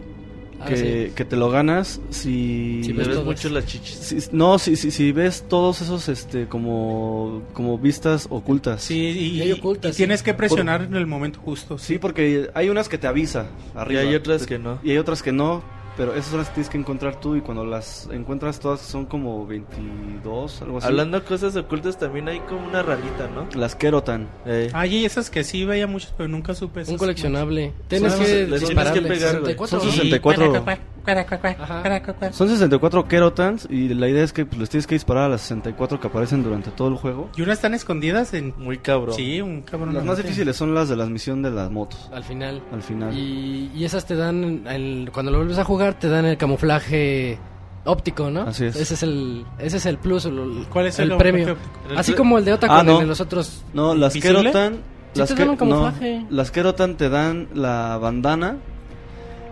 Ah, 0.58 0.67
que, 0.67 0.76
sí. 1.08 1.12
que 1.15 1.24
te 1.26 1.37
lo 1.37 1.51
ganas 1.51 2.01
si 2.10 2.81
Me 2.89 2.92
ves 2.94 3.08
ves 3.08 3.24
mucho 3.24 3.49
las 3.51 3.67
chichis. 3.67 3.94
Si- 3.99 4.28
no, 4.33 4.58
si, 4.58 4.74
si, 4.76 4.90
si 4.90 5.12
ves 5.12 5.44
todos 5.49 5.83
esos 5.83 6.08
este 6.08 6.47
como 6.47 7.42
como 7.53 7.78
vistas 7.78 8.26
ocultas. 8.31 8.83
Sí, 8.83 8.94
y, 8.97 9.42
Y 9.42 9.53
ocultas, 9.53 9.90
y 9.90 9.92
sí. 9.94 9.97
tienes 9.99 10.22
que 10.22 10.33
presionar 10.35 10.83
en 10.83 10.94
el 10.97 11.06
momento 11.06 11.40
justo. 11.40 11.76
Sí, 11.78 11.99
porque 11.99 12.51
hay 12.55 12.69
unas 12.71 12.89
que 12.89 12.97
te 12.99 13.06
avisa 13.06 13.47
arriba. 13.74 14.03
Y 14.03 14.06
hay 14.08 14.15
otras 14.15 14.47
que 14.47 14.58
no. 14.58 14.78
Y 14.83 14.92
hay 14.92 14.99
otras 14.99 15.22
que 15.22 15.33
no. 15.33 15.62
Pero 15.97 16.12
esas 16.15 16.27
son 16.27 16.39
las 16.39 16.49
que 16.49 16.55
tienes 16.55 16.71
que 16.71 16.79
encontrar 16.79 17.21
tú 17.21 17.37
y 17.37 17.41
cuando 17.41 17.65
las 17.65 18.09
encuentras 18.12 18.61
todas 18.61 18.81
son 18.81 19.07
como 19.07 19.47
22, 19.47 20.62
algo 20.62 20.79
así. 20.79 20.87
Hablando 20.87 21.21
de 21.21 21.27
cosas 21.27 21.57
ocultas, 21.57 21.99
también 21.99 22.29
hay 22.29 22.41
como 22.41 22.67
una 22.67 22.83
ranita, 22.83 23.29
¿no? 23.35 23.49
Las 23.59 23.75
Kerotan. 23.75 24.29
Eh, 24.45 24.71
Ay, 24.73 24.97
y 24.97 25.05
esas 25.05 25.31
que 25.31 25.45
sí 25.45 25.65
veía 25.65 25.87
muchos, 25.87 26.12
pero 26.17 26.29
nunca 26.29 26.55
supe. 26.55 26.81
Un 26.81 26.87
esas- 26.87 26.97
coleccionable. 26.99 27.73
Tienes 27.89 28.12
Son- 28.12 28.25
que 28.25 28.29
les 28.29 28.47
tienes 28.47 28.61
que 28.61 28.67
dispararle. 28.67 29.03
pegar, 29.09 29.41
güey. 29.41 29.55
64. 29.57 29.81
Son 29.81 29.91
Sí, 29.91 29.97
64. 29.97 30.65
Ajá. 31.06 32.33
Son 32.33 32.49
64 32.49 33.06
Kerotans 33.08 33.67
y 33.71 33.89
la 33.94 34.08
idea 34.08 34.24
es 34.24 34.33
que 34.33 34.44
pues, 34.47 34.58
les 34.58 34.69
tienes 34.71 34.87
que 34.87 34.94
disparar 34.94 35.24
a 35.24 35.28
las 35.28 35.42
64 35.42 36.01
que 36.01 36.08
aparecen 36.08 36.42
durante 36.42 36.71
todo 36.71 36.89
el 36.89 36.94
juego. 36.97 37.31
Y 37.37 37.42
unas 37.42 37.58
están 37.58 37.74
escondidas 37.74 38.35
en... 38.35 38.55
muy 38.58 38.78
cabrón. 38.78 39.15
Sí, 39.15 39.40
un 39.40 39.62
cabrón. 39.62 39.94
Las 39.94 40.05
más 40.05 40.17
difíciles 40.19 40.56
son 40.56 40.74
las 40.74 40.89
de 40.89 40.97
la 40.97 41.06
misión 41.06 41.42
de 41.42 41.51
las 41.51 41.71
motos, 41.71 42.10
Al 42.12 42.24
final. 42.24 42.62
al 42.72 42.83
final. 42.83 43.17
Y, 43.17 43.71
y 43.74 43.85
esas 43.85 44.06
te 44.06 44.17
dan, 44.17 44.67
el- 44.69 45.10
cuando 45.12 45.31
lo 45.33 45.39
vuelves 45.39 45.58
a 45.58 45.65
jugar, 45.65 45.99
te 45.99 46.08
dan 46.08 46.24
el 46.24 46.37
camuflaje 46.37 47.39
óptico, 47.85 48.31
¿no? 48.31 48.42
Así 48.42 48.65
es. 48.65 48.76
Ese 48.76 48.94
es 48.94 49.03
el, 49.05 49.44
ese 49.58 49.76
es 49.76 49.87
el 49.87 49.99
plus, 49.99 50.24
el, 50.24 50.67
¿Cuál 50.72 50.87
es 50.87 50.99
el, 50.99 51.12
el 51.12 51.19
premio. 51.19 51.56
El 51.89 51.97
Así 51.99 52.15
como 52.15 52.39
el 52.39 52.44
de 52.44 52.51
Ah, 52.53 52.55
Otacon 52.56 52.87
no. 52.87 53.01
en 53.03 53.08
los 53.08 53.21
otros. 53.21 53.65
No, 53.74 53.94
las. 53.94 54.12
Kerotan. 54.15 54.74
Sí 55.12 55.21
las 55.21 55.28
te 55.31 55.35
dan 55.37 55.49
un 55.49 55.55
no, 55.55 55.58
camuflaje. 55.58 56.26
las 56.28 56.51
Kerotan 56.51 56.97
te 56.97 57.08
dan 57.08 57.49
la 57.55 57.97
bandana. 57.97 58.56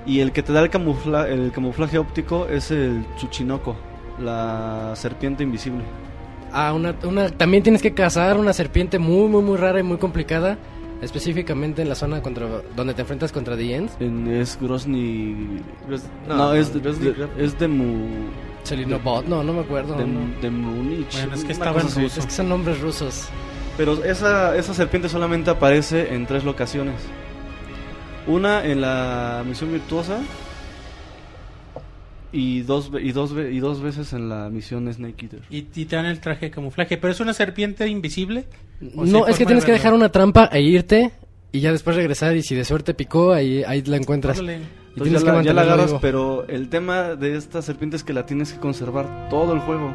Y 0.07 0.21
el 0.21 0.33
que 0.33 0.43
te 0.43 0.53
da 0.53 0.61
el, 0.61 0.71
camufla, 0.71 1.29
el 1.29 1.51
camuflaje 1.53 1.99
óptico 1.99 2.47
es 2.49 2.71
el 2.71 3.05
Chuchinoko, 3.17 3.75
la 4.21 4.93
serpiente 4.97 5.43
invisible. 5.43 5.83
Ah, 6.53 6.73
una, 6.75 6.95
una, 7.05 7.31
también 7.31 7.63
tienes 7.63 7.81
que 7.83 7.95
cazar 7.95 8.37
una 8.39 8.53
serpiente 8.53 8.99
muy, 8.99 9.29
muy, 9.29 9.43
muy 9.43 9.57
rara 9.57 9.81
y 9.81 9.83
muy 9.83 9.97
complicada. 9.99 10.59
Específicamente 11.03 11.83
en 11.83 11.89
la 11.89 11.95
zona 11.97 12.23
contra, 12.23 12.47
donde 12.77 12.95
te 12.95 13.03
enfrentas 13.03 13.31
contra 13.33 13.57
The 13.57 13.75
Ends. 13.75 13.93
En, 14.01 14.27
es 14.29 14.57
Grozny. 14.61 15.61
Gros- 15.87 16.05
No, 16.27 16.55
es, 16.55 16.73
de, 16.73 16.81
Grozny 16.81 17.05
de- 17.13 17.29
es 17.45 17.59
de 17.59 17.69
Mu. 17.69 18.07
Selinobot, 18.63 19.27
no, 19.27 19.43
no 19.43 19.53
me 19.53 19.61
acuerdo. 19.61 19.97
De, 19.97 20.07
no. 20.07 20.21
de 20.41 20.51
Munich. 20.51 21.13
Bueno, 21.13 21.35
es 21.35 21.41
que 21.41 21.47
una 21.47 21.53
estaba 21.53 21.73
cosa 21.75 21.87
en 21.87 21.91
así. 21.93 22.01
ruso. 22.03 22.21
Es 22.21 22.27
que 22.27 22.33
son 22.33 22.49
nombres 22.49 22.81
rusos. 22.81 23.29
Pero 23.77 24.03
esa, 24.05 24.57
esa 24.57 24.73
serpiente 24.73 25.09
solamente 25.11 25.51
aparece 25.51 26.15
en 26.15 26.25
tres 26.27 26.45
locaciones. 26.45 26.95
Una 28.27 28.65
en 28.65 28.81
la 28.81 29.43
misión 29.47 29.73
virtuosa. 29.73 30.21
Y 32.33 32.63
dos, 32.63 32.91
y, 33.01 33.13
dos, 33.13 33.33
y 33.33 33.61
dos 33.61 33.81
veces 33.81 34.13
en 34.13 34.29
la 34.29 34.49
misión 34.51 34.93
Snake 34.93 35.25
Eater. 35.27 35.41
Y, 35.51 35.59
y 35.59 35.85
te 35.85 35.95
dan 35.95 36.07
el 36.07 36.19
traje 36.21 36.47
de 36.47 36.51
camuflaje. 36.51 36.97
¿Pero 36.97 37.13
es 37.13 37.21
una 37.21 37.33
serpiente 37.33 37.87
invisible? 37.87 38.47
¿O 38.97 39.05
No, 39.07 39.29
es 39.29 39.39
que 39.39 39.47
tienes 39.47 39.63
de 39.63 39.67
que 39.67 39.73
dejar 39.73 39.95
una 39.95 40.09
trampa 40.11 40.47
e 40.53 40.61
irte 40.61 41.13
y 41.53 41.61
ya 41.61 41.71
después 41.71 41.95
regresar 41.95 42.35
y 42.37 42.43
si 42.43 42.57
de 42.57 42.65
suerte 42.65 42.93
picó, 42.95 43.33
ahí, 43.33 43.63
ahí 43.65 43.83
la 43.83 43.99
encuentras. 43.99 44.39
Órale. 44.39 44.55
Y 44.55 45.01
Entonces 45.01 45.03
tienes 45.03 45.23
ya, 45.23 45.31
que 45.31 45.37
la, 45.37 45.43
ya 45.45 45.53
la 45.53 45.63
agarras, 45.63 45.87
vivo. 45.87 45.99
pero 46.01 46.49
el 46.49 46.69
tema 46.69 47.15
de 47.15 47.37
esta 47.37 47.63
serpiente 47.63 47.97
es 47.97 48.03
que 48.03 48.13
la 48.13 48.27
tienes 48.27 48.53
que 48.53 48.59
conservar 48.59 49.29
todo 49.29 49.53
el 49.53 49.61
juego. 49.61 49.95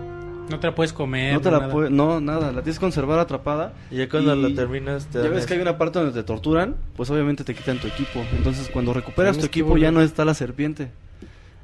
No 0.50 0.60
te 0.60 0.68
la 0.68 0.76
puedes 0.76 0.94
comer. 0.94 1.34
No 1.34 1.42
te 1.42 1.52
la 1.52 1.60
nada. 1.60 1.72
puedes, 1.72 1.92
no, 1.92 2.20
nada, 2.20 2.52
la 2.52 2.62
tienes 2.62 2.78
que 2.80 2.84
conservar 2.86 3.20
atrapada. 3.20 3.74
Y 3.92 3.98
ya 3.98 4.10
cuando 4.10 4.36
Y 4.36 4.42
lo 4.42 4.54
terminas, 4.54 5.06
te 5.08 5.22
Ya 5.22 5.30
ves 5.30 5.46
que 5.46 5.54
hay 5.54 5.62
una 5.62 5.78
parte 5.78 6.00
donde 6.00 6.14
te 6.14 6.24
torturan, 6.24 6.76
pues 6.96 7.10
obviamente 7.10 7.44
te 7.44 7.54
quitan 7.56 7.78
tu 7.80 7.88
equipo. 7.88 8.24
Entonces 8.36 8.70
cuando 8.72 8.94
recuperas 8.94 9.34
Tienes 9.38 9.52
tu 9.52 9.60
equipo 9.60 9.78
ya 9.78 9.92
no 9.92 10.02
está 10.02 10.26
la 10.26 10.34
serpiente. 10.34 10.90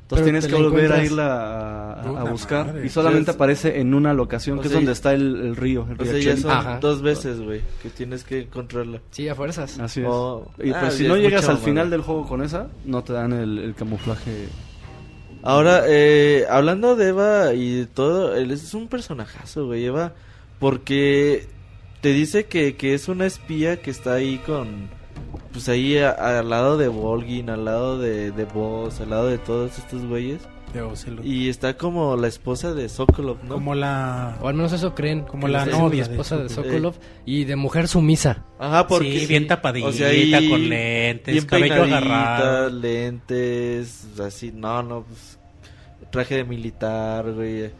Pero 0.07 0.21
Entonces 0.21 0.25
tienes 0.25 0.43
te 0.43 0.49
que 0.51 0.61
la 0.61 0.69
volver 0.69 0.91
a 0.93 1.03
irla 1.03 1.25
a, 1.35 1.93
a- 1.93 2.21
a 2.21 2.23
buscar. 2.25 2.67
madre. 2.67 2.85
Y 2.85 2.89
solamente 2.89 3.31
aparece 3.31 3.79
en 3.79 3.95
una 3.95 4.13
locación, 4.13 4.59
o 4.59 4.61
que 4.61 4.67
sea, 4.69 4.77
es 4.77 4.81
donde 4.85 4.91
y- 4.91 4.93
está 4.93 5.13
el, 5.15 5.35
el 5.37 5.55
río. 5.55 5.87
El 5.89 5.99
O 5.99 6.05
sea, 6.05 6.19
ya 6.19 6.37
son 6.37 6.51
Ajá. 6.51 6.77
dos 6.79 7.01
veces, 7.01 7.39
güey, 7.41 7.61
que 7.81 7.89
tienes 7.89 8.23
que 8.23 8.41
encontrarla. 8.41 8.99
Sí, 9.09 9.27
a 9.29 9.33
fuerzas. 9.33 9.79
Así 9.79 10.01
es. 10.01 10.07
Oh, 10.07 10.51
y 10.63 10.69
ah, 10.73 10.77
pues 10.81 10.93
si 10.93 11.07
no 11.07 11.17
llegas 11.17 11.49
al 11.49 11.57
final 11.57 11.89
del 11.89 12.01
juego 12.01 12.27
con 12.27 12.43
esa, 12.43 12.67
no 12.85 13.03
te 13.03 13.13
dan 13.13 13.33
el, 13.33 13.57
el 13.57 13.73
camuflaje. 13.73 14.45
Ahora, 15.45 15.83
eh, 15.87 16.45
hablando 16.49 16.95
de 16.95 17.09
Eva 17.09 17.53
y 17.53 17.75
de 17.81 17.85
todo, 17.85 18.35
él 18.35 18.49
es 18.51 18.73
un 18.73 18.87
personajazo, 18.87 19.67
güey, 19.67 19.85
Eva, 19.85 20.13
porque 20.59 21.47
te 22.01 22.09
dice 22.13 22.45
que, 22.45 22.75
que 22.75 22.93
es 22.95 23.07
una 23.07 23.25
espía 23.27 23.79
que 23.81 23.91
está 23.91 24.13
ahí 24.15 24.39
con, 24.39 24.89
pues 25.53 25.69
ahí 25.69 25.97
a- 25.99 26.39
al 26.39 26.49
lado 26.49 26.77
de 26.77 26.87
Volgin, 26.87 27.49
al 27.51 27.65
lado 27.65 27.99
de, 27.99 28.31
de 28.31 28.45
Boss, 28.45 28.99
al 29.01 29.11
lado 29.11 29.27
de 29.27 29.37
todos 29.37 29.77
estos 29.77 30.03
güeyes, 30.05 30.41
De 30.75 30.81
Ocelot. 30.81 31.25
y 31.25 31.47
está 31.47 31.77
como 31.77 32.17
la 32.17 32.27
esposa 32.27 32.73
de 32.73 32.89
Sokolov, 32.89 33.43
¿no? 33.45 33.53
Como 33.53 33.75
la... 33.75 34.37
O 34.41 34.49
al 34.49 34.55
menos 34.55 34.73
eso 34.73 34.93
creen. 34.93 35.21
Como 35.21 35.47
la 35.47 35.65
novia 35.65 36.01
la 36.01 36.07
de 36.07 36.13
esposa 36.13 36.37
de 36.37 36.49
Sokolov. 36.49 36.95
Y 37.25 37.45
de 37.45 37.55
mujer 37.55 37.87
sumisa. 37.87 38.43
Ajá, 38.59 38.85
porque 38.85 39.21
sí, 39.21 39.25
bien 39.25 39.47
tapadita, 39.47 39.87
o 39.87 39.91
sea, 39.93 40.09
ahí 40.09 40.49
con 40.49 40.67
lentes, 40.67 41.33
bien 41.33 41.45
cabello 41.45 41.83
agarrado. 41.83 42.69
lentes, 42.69 44.05
así, 44.19 44.51
no, 44.51 44.83
no, 44.83 45.03
pues, 45.03 45.39
traje 46.11 46.35
de 46.35 46.43
militar, 46.43 47.31
güey, 47.31 47.71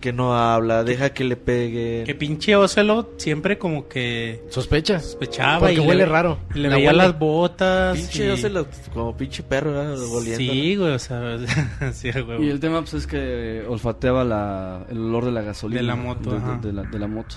que 0.00 0.12
no 0.12 0.34
habla, 0.38 0.84
deja 0.84 1.10
que 1.10 1.24
le 1.24 1.36
peguen. 1.36 2.04
Que 2.04 2.14
pinche 2.14 2.54
Ocelot 2.56 3.18
siempre 3.20 3.58
como 3.58 3.88
que 3.88 4.42
Sospecha. 4.50 5.00
sospechaba 5.00 5.58
Porque 5.60 5.74
y 5.74 5.78
huele 5.80 6.04
le, 6.04 6.06
raro. 6.06 6.38
y 6.54 6.58
le 6.60 6.68
La 6.68 6.76
veía 6.76 6.88
huele. 6.90 6.98
las 7.02 7.18
botas. 7.18 7.96
Pinche, 7.98 8.32
y- 8.34 8.48
lo- 8.50 8.66
como 8.94 9.16
pinche 9.16 9.42
perro, 9.42 9.72
¿verdad? 9.72 9.96
Sí, 10.36 10.76
güey, 10.76 10.92
o 10.92 10.98
sea, 10.98 11.38
sí, 11.92 12.10
güey. 12.12 12.44
Y 12.46 12.50
el 12.50 12.60
tema 12.60 12.80
pues 12.82 12.94
es 12.94 13.06
que 13.06 13.64
olfateaba 13.68 14.24
la, 14.24 14.86
el 14.90 14.98
olor 14.98 15.24
de 15.24 15.32
la 15.32 15.42
gasolina. 15.42 15.80
De 15.80 15.86
la 15.86 15.96
moto, 15.96 16.30
De, 16.30 16.36
ajá. 16.36 16.58
de 16.62 16.72
la, 16.72 16.82
de 16.82 16.98
la 16.98 17.06
moto. 17.08 17.36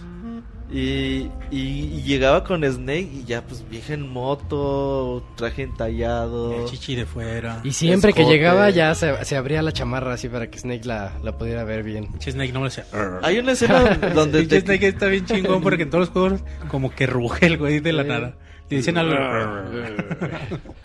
Y, 0.74 1.30
y, 1.52 1.60
y 1.96 2.02
llegaba 2.04 2.46
con 2.46 2.64
Snake 2.64 3.10
y 3.14 3.24
ya, 3.26 3.42
pues, 3.46 3.68
vieja 3.70 3.94
en 3.94 4.08
moto, 4.08 5.22
traje 5.36 5.64
entallado. 5.64 6.54
El 6.62 6.66
chichi 6.66 6.96
de 6.96 7.06
fuera. 7.06 7.60
Y 7.66 7.72
siempre 7.74 8.14
que 8.14 8.22
Escote. 8.22 8.38
llegaba 8.38 8.70
ya 8.70 8.96
se, 8.96 9.26
se 9.26 9.36
abría 9.36 9.62
la 9.62 9.74
chamarra 9.74 10.14
así 10.14 10.30
para 10.30 10.50
que 10.50 10.58
Snake 10.60 10.86
la, 10.86 11.20
la 11.24 11.38
pudiera 11.38 11.66
ver 11.66 11.84
bien. 11.84 12.08
Snake 12.22 12.54
no 12.54 12.62
me 12.62 12.68
decía. 12.68 12.86
Hay 13.22 13.38
una 13.40 13.52
escena 13.52 13.96
donde 14.16 14.46
te... 14.46 14.62
Snake 14.62 14.88
está 14.88 15.08
bien 15.08 15.26
chingón 15.26 15.62
porque 15.62 15.84
en 15.84 15.90
todos 15.90 16.04
los 16.08 16.10
juegos 16.10 16.42
como 16.70 16.90
que 16.96 17.06
ruge 17.06 17.48
el 17.48 17.58
güey 17.58 17.82
de 17.82 17.92
la 17.92 18.04
nada. 18.06 18.36
Le 18.70 18.78
dicen 18.78 18.98
algo. 18.98 19.14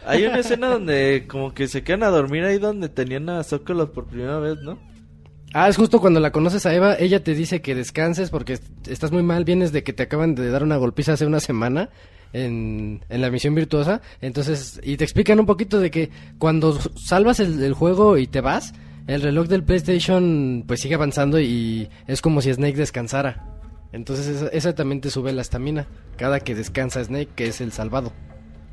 Hay 0.05 0.25
una 0.27 0.39
escena 0.41 0.69
donde 0.69 1.27
como 1.29 1.55
que 1.55 1.69
se 1.69 1.85
quedan 1.85 2.03
a 2.03 2.09
dormir 2.09 2.43
ahí 2.45 2.59
donde 2.59 2.89
tenían 2.89 3.29
a 3.29 3.45
Sokolov 3.45 3.93
por 3.93 4.07
primera 4.07 4.41
vez, 4.41 4.59
¿no? 4.63 4.79
Ah, 5.59 5.69
es 5.71 5.77
justo 5.79 6.01
cuando 6.01 6.21
la 6.21 6.33
conoces 6.33 6.67
a 6.67 6.75
Eva, 6.75 6.97
ella 6.99 7.25
te 7.25 7.35
dice 7.35 7.63
que 7.63 7.75
descanses 7.75 8.29
porque 8.29 8.55
est- 8.55 8.89
estás 8.89 9.11
muy 9.11 9.23
mal, 9.23 9.45
vienes 9.47 9.73
de 9.73 9.83
que 9.83 9.95
te 9.95 10.03
acaban 10.03 10.35
de 10.35 10.51
dar 10.51 10.63
una 10.63 10.77
golpiza 10.77 11.15
hace 11.15 11.25
una 11.25 11.41
semana 11.41 11.89
en, 12.35 13.01
en 13.09 13.21
la 13.23 13.31
misión 13.31 13.55
virtuosa, 13.55 14.03
entonces, 14.21 14.79
y 14.83 14.99
te 14.99 15.05
explican 15.05 15.41
un 15.41 15.47
poquito 15.47 15.81
de 15.81 15.91
que 15.91 16.11
cuando 16.37 16.79
salvas 16.97 17.41
el, 17.41 17.63
el 17.63 17.73
juego 17.73 18.19
y 18.19 18.27
te 18.27 18.43
vas, 18.43 18.75
el 19.07 19.23
reloj 19.23 19.47
del 19.49 19.63
PlayStation 19.65 20.65
pues 20.67 20.81
sigue 20.81 20.97
avanzando 20.97 21.41
y 21.41 21.89
es 22.07 22.21
como 22.21 22.43
si 22.43 22.53
Snake 22.53 22.77
descansara. 22.77 23.47
Entonces 23.93 24.27
esa, 24.27 24.49
esa 24.49 24.75
también 24.75 25.01
te 25.01 25.09
sube 25.09 25.33
la 25.33 25.41
estamina, 25.41 25.87
cada 26.19 26.41
que 26.41 26.55
descansa 26.55 27.03
Snake, 27.03 27.31
que 27.35 27.47
es 27.47 27.63
el 27.63 27.73
salvado. 27.73 28.13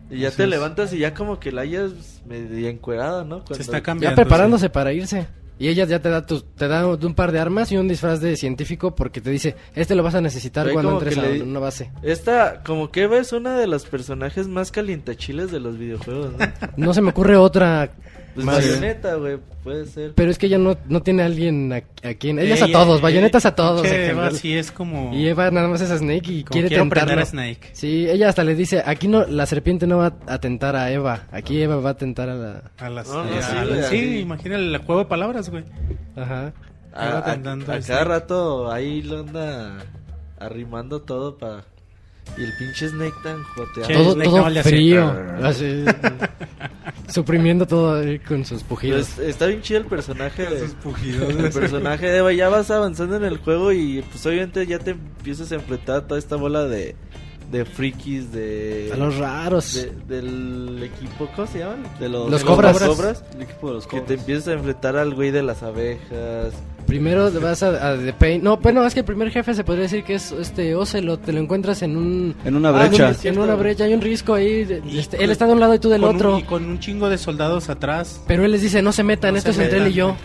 Y 0.09 0.19
ya 0.19 0.27
Así 0.29 0.37
te 0.37 0.47
levantas 0.47 0.91
y 0.91 0.97
ya 0.97 1.13
como 1.13 1.39
que 1.39 1.53
la 1.53 1.61
hayas 1.61 2.23
medio 2.27 2.67
encuerada, 2.67 3.23
¿no? 3.23 3.37
Cuando- 3.37 3.55
Se 3.55 3.61
está 3.61 3.77
Ya 3.77 3.83
cambiando. 3.83 4.15
preparándose 4.21 4.69
para 4.69 4.91
irse. 4.91 5.27
Y 5.63 5.69
ella 5.69 5.85
ya 5.85 5.99
te 6.01 6.09
da 6.09 6.25
tu, 6.25 6.41
te 6.41 6.67
da 6.67 6.85
un 6.85 7.13
par 7.15 7.31
de 7.31 7.39
armas 7.39 7.71
y 7.71 7.77
un 7.77 7.87
disfraz 7.87 8.19
de 8.19 8.35
científico 8.35 8.93
porque 8.95 9.21
te 9.21 9.29
dice, 9.29 9.55
este 9.75 9.95
lo 9.95 10.03
vas 10.03 10.13
a 10.13 10.19
necesitar 10.19 10.69
cuando 10.73 10.91
entres 10.93 11.13
que 11.15 11.19
a 11.21 11.23
le- 11.29 11.41
una 11.41 11.59
base. 11.59 11.89
Esta, 12.01 12.61
como 12.65 12.91
que 12.91 13.03
Eva 13.03 13.17
es 13.17 13.31
una 13.31 13.57
de 13.57 13.67
los 13.67 13.85
personajes 13.85 14.49
más 14.49 14.71
calientachiles 14.73 15.51
de 15.51 15.61
los 15.61 15.77
videojuegos, 15.77 16.33
¿no? 16.33 16.37
No 16.75 16.93
se 16.93 17.01
me 17.01 17.11
ocurre 17.11 17.37
otra 17.37 17.91
Pues 18.33 18.45
más. 18.45 18.55
Bayonetta, 18.57 19.15
güey, 19.15 19.37
puede 19.63 19.85
ser. 19.85 20.13
Pero 20.15 20.31
es 20.31 20.37
que 20.39 20.47
ella 20.47 20.57
no, 20.57 20.75
no 20.87 21.01
tiene 21.03 21.21
a 21.21 21.25
alguien 21.27 21.71
a, 21.71 21.77
a 22.07 22.13
quien... 22.15 22.39
Ella 22.39 22.55
es 22.55 22.61
a 22.63 22.67
todos, 22.71 22.99
bayonetas 22.99 23.45
a 23.45 23.53
todos. 23.55 23.85
en 23.85 24.09
Eva 24.09 24.31
sí 24.31 24.53
es 24.53 24.71
como. 24.71 25.13
Y 25.13 25.27
Eva 25.27 25.51
nada 25.51 25.67
más 25.67 25.81
es 25.81 25.91
a 25.91 25.97
Snake 25.99 26.31
y 26.31 26.43
como 26.43 26.53
quiere 26.53 26.75
tentarlo. 26.75 27.21
a 27.21 27.25
Snake. 27.25 27.69
Sí, 27.73 28.09
ella 28.09 28.29
hasta 28.29 28.43
le 28.43 28.55
dice, 28.55 28.81
aquí 28.85 29.07
no, 29.07 29.25
la 29.27 29.45
serpiente 29.45 29.85
no 29.85 29.97
va 29.97 30.15
a 30.25 30.39
tentar 30.39 30.75
a 30.75 30.91
Eva, 30.91 31.27
aquí 31.31 31.61
Eva 31.61 31.75
va 31.77 31.91
a 31.91 31.97
tentar 31.97 32.29
a 32.29 32.35
la... 32.35 32.71
A 32.79 32.89
las, 32.89 33.07
No, 33.07 33.23
no, 33.23 33.29
eh, 33.29 33.41
sí, 33.41 33.55
a 33.55 33.63
güey, 33.65 33.75
las- 33.77 33.89
sí, 33.89 33.97
así. 33.97 34.19
imagina 34.19 34.55
el 34.55 34.77
juego 34.79 35.01
de 35.01 35.05
palabras, 35.07 35.49
güey. 35.49 35.63
Ajá. 36.15 36.53
A, 36.91 37.05
a- 37.19 37.31
a 37.31 37.79
cada 37.81 38.03
rato 38.03 38.71
ahí 38.71 39.01
lo 39.03 39.19
anda 39.19 39.77
arrimando 40.39 41.01
todo 41.03 41.37
para... 41.37 41.65
Y 42.37 42.43
el 42.43 42.53
pinche 42.57 42.89
Snake 42.89 43.13
tan 43.23 43.43
joteado. 43.43 43.93
Todo, 43.93 44.13
Snake 44.13 44.29
todo 44.29 44.45
hace- 44.45 44.63
frío. 44.63 45.15
así, 45.43 45.85
suprimiendo 47.09 47.67
todo 47.67 47.95
ahí 47.99 48.19
con 48.19 48.43
sus 48.45 48.63
pujidos. 48.63 49.09
Pues, 49.15 49.29
está 49.29 49.45
bien 49.47 49.61
chido 49.61 49.79
el 49.81 49.85
personaje 49.85 50.45
de... 50.45 50.59
Sus 50.61 50.71
pujidos. 50.75 51.29
El 51.35 51.51
personaje 51.51 52.07
de 52.07 52.17
Eva, 52.17 52.33
ya 52.33 52.49
vas 52.49 52.71
avanzando 52.71 53.17
en 53.17 53.23
el 53.25 53.37
juego 53.37 53.71
y 53.71 54.01
pues 54.09 54.25
obviamente 54.25 54.65
ya 54.65 54.79
te 54.79 54.91
empiezas 54.91 55.51
a 55.51 55.55
enfrentar 55.55 55.97
a 55.97 56.07
toda 56.07 56.17
esta 56.19 56.35
bola 56.35 56.65
de, 56.65 56.95
de 57.51 57.65
frikis, 57.65 58.31
de... 58.31 58.89
A 58.93 58.97
los 58.97 59.17
raros. 59.17 59.75
de- 60.07 60.21
del 60.21 60.81
equipo, 60.83 61.29
¿cómo 61.35 61.47
se 61.47 61.59
llaman? 61.59 61.83
De 61.99 62.09
los, 62.09 62.29
Los 62.31 62.41
de 62.41 62.47
cobras. 62.47 62.79
cobras. 62.79 63.23
El 63.35 63.43
equipo 63.43 63.67
de 63.67 63.73
los 63.75 63.85
Que 63.85 63.97
te 63.97 64.01
cobras. 64.05 64.19
empiezas 64.19 64.47
a 64.47 64.53
enfrentar 64.53 64.95
al 64.97 65.13
güey 65.13 65.29
de 65.31 65.43
las 65.43 65.61
abejas. 65.61 66.53
Primero 66.93 67.31
vas 67.41 67.63
a, 67.63 67.89
a 67.93 67.97
The 67.97 68.13
Pain. 68.13 68.43
No, 68.43 68.57
bueno, 68.57 68.85
es 68.85 68.93
que 68.93 68.99
el 68.99 69.05
primer 69.05 69.31
jefe 69.31 69.53
se 69.55 69.63
podría 69.63 69.83
decir 69.83 70.03
que 70.03 70.13
es 70.13 70.31
este 70.31 70.75
Ocelot. 70.75 71.23
Te 71.23 71.33
lo 71.33 71.39
encuentras 71.39 71.81
en 71.81 71.97
un. 71.97 72.35
En 72.45 72.55
una 72.55 72.69
Ah, 72.69 72.87
brecha. 72.87 73.13
en 73.23 73.39
una 73.39 73.55
brecha. 73.55 73.85
Hay 73.85 73.93
un 73.95 74.01
risco 74.01 74.35
ahí. 74.35 74.63
de- 74.63 74.81
este, 74.99 75.23
él 75.23 75.31
está 75.31 75.47
de 75.47 75.53
un 75.53 75.59
lado 75.59 75.73
y 75.73 75.79
tú 75.79 75.89
del 75.89 76.01
Con 76.01 76.11
un- 76.11 76.15
otro. 76.17 76.37
y 76.39 76.43
con 76.43 76.65
un 76.65 76.79
chingo 76.79 77.09
de 77.09 77.17
soldados 77.17 77.69
atrás. 77.69 78.21
Pero 78.27 78.45
él 78.45 78.51
les 78.51 78.61
dice: 78.61 78.83
No 78.83 78.91
se 78.91 79.03
metan, 79.03 79.31
No 79.33 79.39
esto 79.39 79.53
se 79.53 79.61
es 79.61 79.65
entre 79.73 79.79
él 79.85 79.87
y 79.91 79.93
yo. 79.93 80.15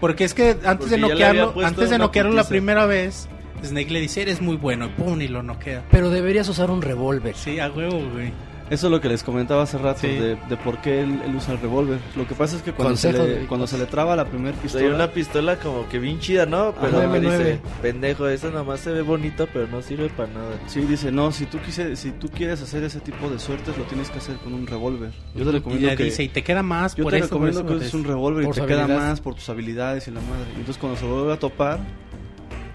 Porque 0.00 0.24
es 0.24 0.34
que 0.34 0.50
antes 0.50 0.76
Porque 0.76 0.90
de 0.96 0.98
noquearlo, 0.98 1.54
antes 1.64 1.88
de 1.88 1.96
noquearlo 1.96 2.32
la 2.34 2.44
primera 2.46 2.84
vez, 2.84 3.26
Snake 3.64 3.90
le 3.90 4.00
dice, 4.02 4.20
eres 4.20 4.42
muy 4.42 4.56
bueno, 4.56 4.84
y 4.84 4.88
pum, 4.90 5.18
y 5.22 5.28
lo 5.28 5.42
noquea. 5.42 5.82
Pero 5.90 6.10
deberías 6.10 6.46
usar 6.50 6.70
un 6.70 6.82
revólver. 6.82 7.34
Sí, 7.36 7.58
a 7.58 7.70
huevo, 7.70 8.02
güey. 8.12 8.32
Eso 8.68 8.88
es 8.88 8.90
lo 8.90 9.00
que 9.00 9.08
les 9.08 9.22
comentaba 9.22 9.62
hace 9.62 9.78
rato 9.78 10.00
Sí. 10.00 10.08
de, 10.08 10.36
de 10.48 10.56
por 10.56 10.78
qué 10.78 11.00
él, 11.00 11.20
él 11.24 11.36
usa 11.36 11.54
el 11.54 11.60
revólver. 11.60 11.98
Lo 12.16 12.26
que 12.26 12.34
pasa 12.34 12.56
es 12.56 12.62
que 12.62 12.72
cuando, 12.72 12.96
se 12.96 13.12
le, 13.12 13.46
cuando 13.46 13.66
se 13.68 13.78
le 13.78 13.86
traba 13.86 14.16
la 14.16 14.24
primera 14.24 14.56
Pues 14.60 14.74
hay 14.74 14.80
pistola, 14.82 14.94
una 15.04 15.12
pistola 15.12 15.56
como 15.56 15.88
que 15.88 15.98
bien 16.00 16.18
chida, 16.18 16.46
¿no? 16.46 16.74
Pero 16.80 16.98
Ajá, 16.98 17.06
me 17.08 17.20
dice, 17.20 17.60
M9. 17.62 17.80
pendejo, 17.80 18.26
eso 18.28 18.50
nomás 18.50 18.80
se 18.80 18.90
ve 18.90 19.02
bonito, 19.02 19.46
pero 19.52 19.68
no 19.68 19.82
sirve 19.82 20.08
para 20.08 20.32
nada. 20.32 20.56
sí 20.66 20.80
dice, 20.80 21.12
no, 21.12 21.30
si 21.30 21.46
tú, 21.46 21.58
quise, 21.60 21.94
si 21.94 22.10
tú 22.10 22.28
quieres 22.28 22.60
hacer 22.60 22.82
ese 22.82 22.98
tipo 23.00 23.30
de 23.30 23.38
suertes, 23.38 23.78
lo 23.78 23.84
tienes 23.84 24.10
que 24.10 24.18
hacer 24.18 24.36
con 24.38 24.52
un 24.52 24.66
revólver. 24.66 25.12
Yo 25.36 25.44
te 25.44 25.50
Y 25.50 25.52
recomiendo 25.52 25.86
le 25.88 25.96
que... 25.96 26.04
dice, 26.04 26.24
y 26.24 26.28
te 26.28 26.42
queda 26.42 26.62
más 26.64 26.96
Yo 26.96 27.04
por 27.04 27.12
te 27.12 27.18
eso, 27.18 27.26
recomiendo 27.26 27.60
por 27.62 27.70
que 27.70 27.76
eso, 27.76 27.84
uses 27.84 27.94
un 27.94 28.04
revólver 28.04 28.44
y 28.46 28.50
te 28.50 28.66
queda 28.66 28.88
más 28.88 29.20
por 29.20 29.34
tus 29.36 29.48
habilidades 29.48 30.08
y 30.08 30.10
la 30.10 30.20
madre. 30.22 30.46
Y 30.56 30.58
entonces 30.60 30.78
cuando 30.78 30.98
se 30.98 31.04
lo 31.06 31.14
vuelve 31.14 31.32
a 31.34 31.38
topar, 31.38 31.78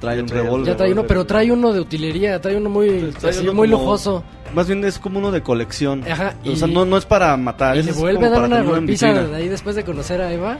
trae 0.01 0.17
Ya 0.17 0.23
un 0.23 0.27
revólver. 0.27 0.67
Ya 0.67 0.75
trae 0.75 0.91
uno, 0.91 1.07
pero 1.07 1.25
trae 1.25 1.49
uno 1.51 1.71
de 1.71 1.79
utilería. 1.79 2.41
Trae 2.41 2.57
uno 2.57 2.69
muy, 2.69 3.13
Trae 3.17 3.29
así, 3.31 3.43
uno 3.43 3.53
muy 3.53 3.69
como- 3.69 3.83
lujoso. 3.83 4.23
Más 4.53 4.67
bien 4.67 4.83
es 4.83 4.99
como 4.99 5.19
uno 5.19 5.31
de 5.31 5.41
colección. 5.41 6.03
Ajá, 6.11 6.35
O 6.45 6.55
sea, 6.57 6.67
y- 6.67 6.73
no, 6.73 6.83
no 6.83 6.97
es 6.97 7.05
para 7.05 7.37
matar, 7.37 7.77
Y 7.77 7.83
le 7.83 7.93
vuelve 7.93 8.25
a 8.25 8.29
dar 8.31 8.43
una 8.43 8.61
golpiza 8.61 9.13
de 9.13 9.33
ahí 9.35 9.47
después 9.47 9.77
de 9.77 9.85
conocer 9.85 10.19
a 10.21 10.33
Eva. 10.33 10.57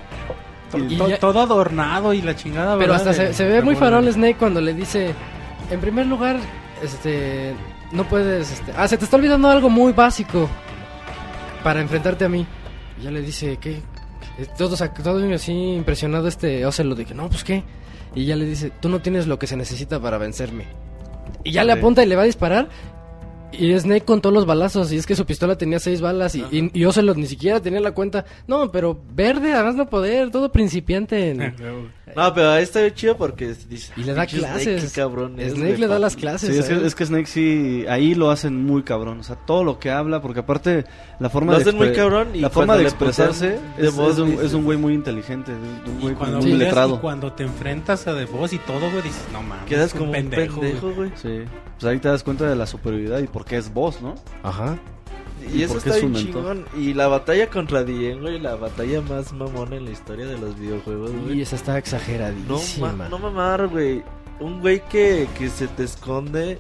Y 0.90 0.96
to- 0.98 1.10
ya- 1.10 1.20
todo 1.20 1.42
adornado 1.42 2.14
y 2.14 2.22
la 2.22 2.34
chingada, 2.34 2.78
Pero 2.78 2.94
¿verdad? 2.94 3.10
hasta 3.10 3.14
se, 3.14 3.28
De- 3.28 3.34
se 3.34 3.44
ve 3.46 3.62
muy 3.62 3.76
farol 3.76 4.10
Snake 4.10 4.38
cuando 4.40 4.62
le 4.62 4.74
dice, 4.74 5.14
en 5.70 5.82
primer 5.82 6.06
lugar, 6.06 6.38
este, 6.82 7.54
no 7.92 8.06
puedes, 8.06 8.50
este, 8.54 8.72
ah, 8.78 8.88
se 8.88 8.98
te 8.98 9.04
está 9.04 9.18
olvidando 9.18 9.50
algo 9.50 9.70
muy 9.70 9.92
básico 9.92 10.48
para 11.64 11.82
enfrentarte 11.82 12.24
a 12.24 12.30
mí. 12.30 12.46
Y 13.00 13.04
ya 13.04 13.12
le 13.12 13.22
dice, 13.22 13.58
¿qué? 13.60 13.82
Todo, 14.58 14.78
todo 15.04 15.34
así 15.36 15.52
impresionado 15.52 16.28
este 16.30 16.66
Ocelot, 16.66 16.98
dije, 16.98 17.14
no, 17.14 17.28
pues 17.28 17.44
qué. 17.44 17.64
Y 18.16 18.26
ya 18.26 18.36
le 18.36 18.46
dice, 18.46 18.72
tú 18.80 18.90
no 18.90 19.02
tienes 19.02 19.28
lo 19.28 19.40
que 19.40 19.48
se 19.48 19.56
necesita 19.56 20.00
para 20.00 20.18
vencerme. 20.18 20.66
Y 21.44 21.52
ya 21.52 21.64
le 21.64 21.72
apunta 21.80 22.04
y 22.04 22.08
le 22.08 22.16
va 22.16 22.24
a 22.24 22.26
disparar. 22.26 22.70
Y 23.54 23.78
Snake 23.78 24.06
contó 24.06 24.32
los 24.32 24.46
balazos, 24.46 24.92
y 24.94 24.98
es 24.98 25.06
que 25.06 25.16
su 25.16 25.26
pistola 25.26 25.58
tenía 25.58 25.78
seis 25.80 26.00
balas, 26.00 26.36
y, 26.36 26.44
y, 26.52 26.72
y 26.74 26.86
Ocelot 26.86 27.18
ni 27.18 27.26
siquiera 27.28 27.60
tenía 27.60 27.82
la 27.82 27.92
cuenta. 27.94 28.24
No, 28.48 28.72
pero 28.72 28.98
verde, 29.14 29.52
además 29.54 29.76
no 29.76 29.90
poder, 29.90 30.32
todo 30.32 30.52
principiante. 30.52 31.32
en- 31.32 31.54
No, 32.16 32.34
pero 32.34 32.50
ahí 32.52 32.64
está 32.64 32.94
chido 32.94 33.18
porque 33.18 33.56
dice... 33.70 33.94
Y 33.98 34.04
le 34.04 34.14
da 34.14 34.22
"Pinche 34.26 34.40
Snake, 34.40 34.64
clases. 34.64 34.92
qué 34.94 35.02
cabrón 35.02 35.40
es, 35.40 35.54
Snake 35.54 35.78
le 35.78 35.88
da 35.88 35.94
papi". 35.96 36.02
las 36.02 36.16
clases. 36.16 36.50
Sí, 36.54 36.60
es 36.60 36.66
que, 36.68 36.74
él. 36.74 36.86
es 36.86 36.96
que 36.96 37.06
Snake 37.06 37.26
sí, 37.28 37.86
ahí 37.90 38.16
lo 38.16 38.32
hacen 38.32 38.66
muy 38.66 38.84
cabrón. 38.84 39.20
O 39.20 39.24
sea, 39.24 39.36
todo 39.36 39.64
lo 39.64 39.80
que 39.80 39.92
habla, 39.92 40.22
porque 40.22 40.40
aparte 40.42 40.86
la 41.20 41.30
forma 41.30 41.54
Lo 41.54 41.60
de 41.60 41.64
hacen 41.64 41.78
muy 41.78 41.94
cabrón 41.94 42.30
y 42.36 42.40
la 42.40 42.50
forma 42.50 42.78
de 42.78 42.84
expresarse 42.84 43.60
de 43.78 43.88
es, 43.88 43.96
voz, 43.96 44.14
es 44.14 44.20
un, 44.20 44.32
es 44.46 44.54
un 44.54 44.64
güey 44.64 44.78
muy 44.78 44.94
inteligente, 44.94 45.52
de 45.52 45.90
un 45.90 46.00
güey 46.02 46.16
cuando, 46.16 46.40
muy 46.40 46.54
letrado. 46.54 46.96
y 46.96 47.00
cuando 47.00 47.34
te 47.34 47.44
enfrentas 47.44 48.08
a 48.08 48.16
The 48.16 48.26
Boss 48.26 48.54
y 48.54 48.58
todo, 48.60 48.80
güey, 48.80 49.02
dices, 49.04 49.24
no 49.32 49.42
mames. 49.42 49.66
Quedas 49.66 49.88
es 49.88 49.94
un 49.94 50.00
como 50.00 50.12
un 50.12 50.18
pendejo, 50.18 50.60
güey". 50.62 50.94
güey. 50.96 51.12
Sí, 51.16 51.40
pues 51.80 51.92
ahí 51.92 52.00
te 52.00 52.08
das 52.10 52.24
cuenta 52.24 52.50
de 52.50 52.56
la 52.56 52.66
superioridad 52.68 53.20
y 53.20 53.28
por 53.28 53.46
qué 53.46 53.58
es 53.58 53.74
voz, 53.74 54.02
¿no? 54.02 54.16
Ajá. 54.44 54.78
Y 55.54 55.60
¿Y 55.60 55.64
eso 55.64 55.78
está 55.78 55.96
es 55.96 56.02
bien 56.02 56.14
chingón. 56.16 56.66
Y 56.78 56.94
la 56.94 57.08
batalla 57.08 57.50
contra 57.50 57.84
Dien, 57.84 58.22
güey, 58.22 58.40
la 58.40 58.56
batalla 58.56 59.02
más 59.02 59.34
mamona 59.34 59.76
en 59.78 59.86
la 59.86 59.92
historia 59.92 60.26
de 60.28 60.38
los 60.38 60.58
videojuegos, 60.60 61.12
güey. 61.12 61.40
Y 61.40 61.42
esa 61.42 61.56
está 61.56 61.72
No, 61.74 61.78
exageradísima. 61.78 62.92
ma- 62.94 63.10
no 63.10 63.18
mamar, 63.20 63.68
güey. 63.68 64.04
Un 64.40 64.60
güey 64.62 64.82
que, 64.90 65.28
que 65.38 65.50
se 65.50 65.68
te 65.68 65.84
esconde 65.84 66.60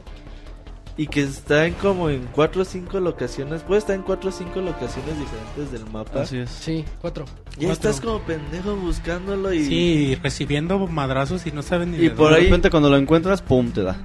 y 1.01 1.07
que 1.07 1.23
está 1.23 1.65
en 1.65 1.73
como 1.75 2.09
en 2.09 2.27
cuatro 2.31 2.61
o 2.61 2.65
cinco 2.65 2.99
locaciones. 2.99 3.61
Puede 3.63 3.79
estar 3.79 3.95
en 3.95 4.03
cuatro 4.03 4.29
o 4.29 4.31
cinco 4.31 4.61
locaciones 4.61 5.17
diferentes 5.17 5.71
del 5.71 5.85
mapa. 5.91 6.21
Así 6.21 6.37
es. 6.37 6.49
Sí, 6.49 6.85
cuatro. 7.01 7.25
Y 7.57 7.65
Cuatro. 7.65 7.71
estás 7.71 8.01
como 8.01 8.19
pendejo 8.19 8.75
buscándolo 8.75 9.51
y, 9.51 9.65
Sí, 9.65 10.15
recibiendo 10.21 10.77
madrazos 10.87 11.47
y 11.47 11.51
no 11.51 11.61
saben 11.63 11.91
ni 11.91 11.97
Y 11.97 12.01
de 12.01 12.09
por 12.11 12.17
de 12.17 12.23
dónde. 12.23 12.37
ahí- 12.37 12.43
repente 12.45 12.69
cuando 12.69 12.89
lo 12.89 12.97
encuentras, 12.97 13.41
pum, 13.41 13.71
te 13.71 13.81
da. 13.83 13.97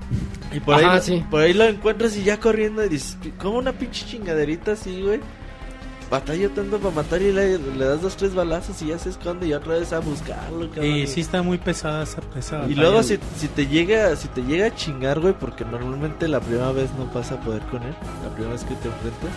y 0.54 0.60
por, 0.60 0.74
Ajá, 0.76 0.94
ahí, 0.94 1.00
sí. 1.02 1.24
por 1.30 1.42
ahí 1.42 1.52
lo 1.52 1.64
encuentras 1.64 2.16
y 2.16 2.22
ya 2.24 2.40
corriendo 2.40 2.82
y 2.84 2.88
dices, 2.88 3.18
como 3.38 3.58
una 3.58 3.72
pinche 3.72 4.06
chingaderita 4.06 4.72
así, 4.72 5.02
güey. 5.02 5.20
Batalla 6.10 6.48
tanto 6.50 6.78
para 6.78 6.94
matar 6.94 7.20
y 7.20 7.32
le, 7.32 7.58
le 7.58 7.84
das 7.84 8.00
dos, 8.00 8.16
tres 8.16 8.34
balazos 8.34 8.80
y 8.82 8.88
ya 8.88 8.98
se 8.98 9.10
esconde 9.10 9.48
y 9.48 9.54
otra 9.54 9.74
vez 9.74 9.92
a 9.92 9.98
buscarlo, 9.98 10.68
cabrón. 10.70 10.86
Y 10.86 11.06
sí 11.06 11.20
está 11.20 11.42
muy 11.42 11.58
pesada 11.58 12.04
esa, 12.04 12.20
esa 12.36 12.66
Y 12.68 12.74
luego 12.74 13.02
si, 13.02 13.18
si 13.36 13.48
te 13.48 13.66
llega 13.66 14.14
si 14.14 14.28
te 14.28 14.42
llega 14.42 14.66
a 14.66 14.74
chingar, 14.74 15.20
güey, 15.20 15.34
porque 15.34 15.64
normalmente 15.64 16.28
la 16.28 16.40
primera 16.40 16.70
vez 16.72 16.90
no 16.98 17.06
vas 17.12 17.32
a 17.32 17.40
poder 17.40 17.62
con 17.62 17.82
él, 17.82 17.94
la 18.22 18.30
primera 18.30 18.52
vez 18.52 18.62
que 18.62 18.74
te 18.76 18.88
enfrentas, 18.88 19.30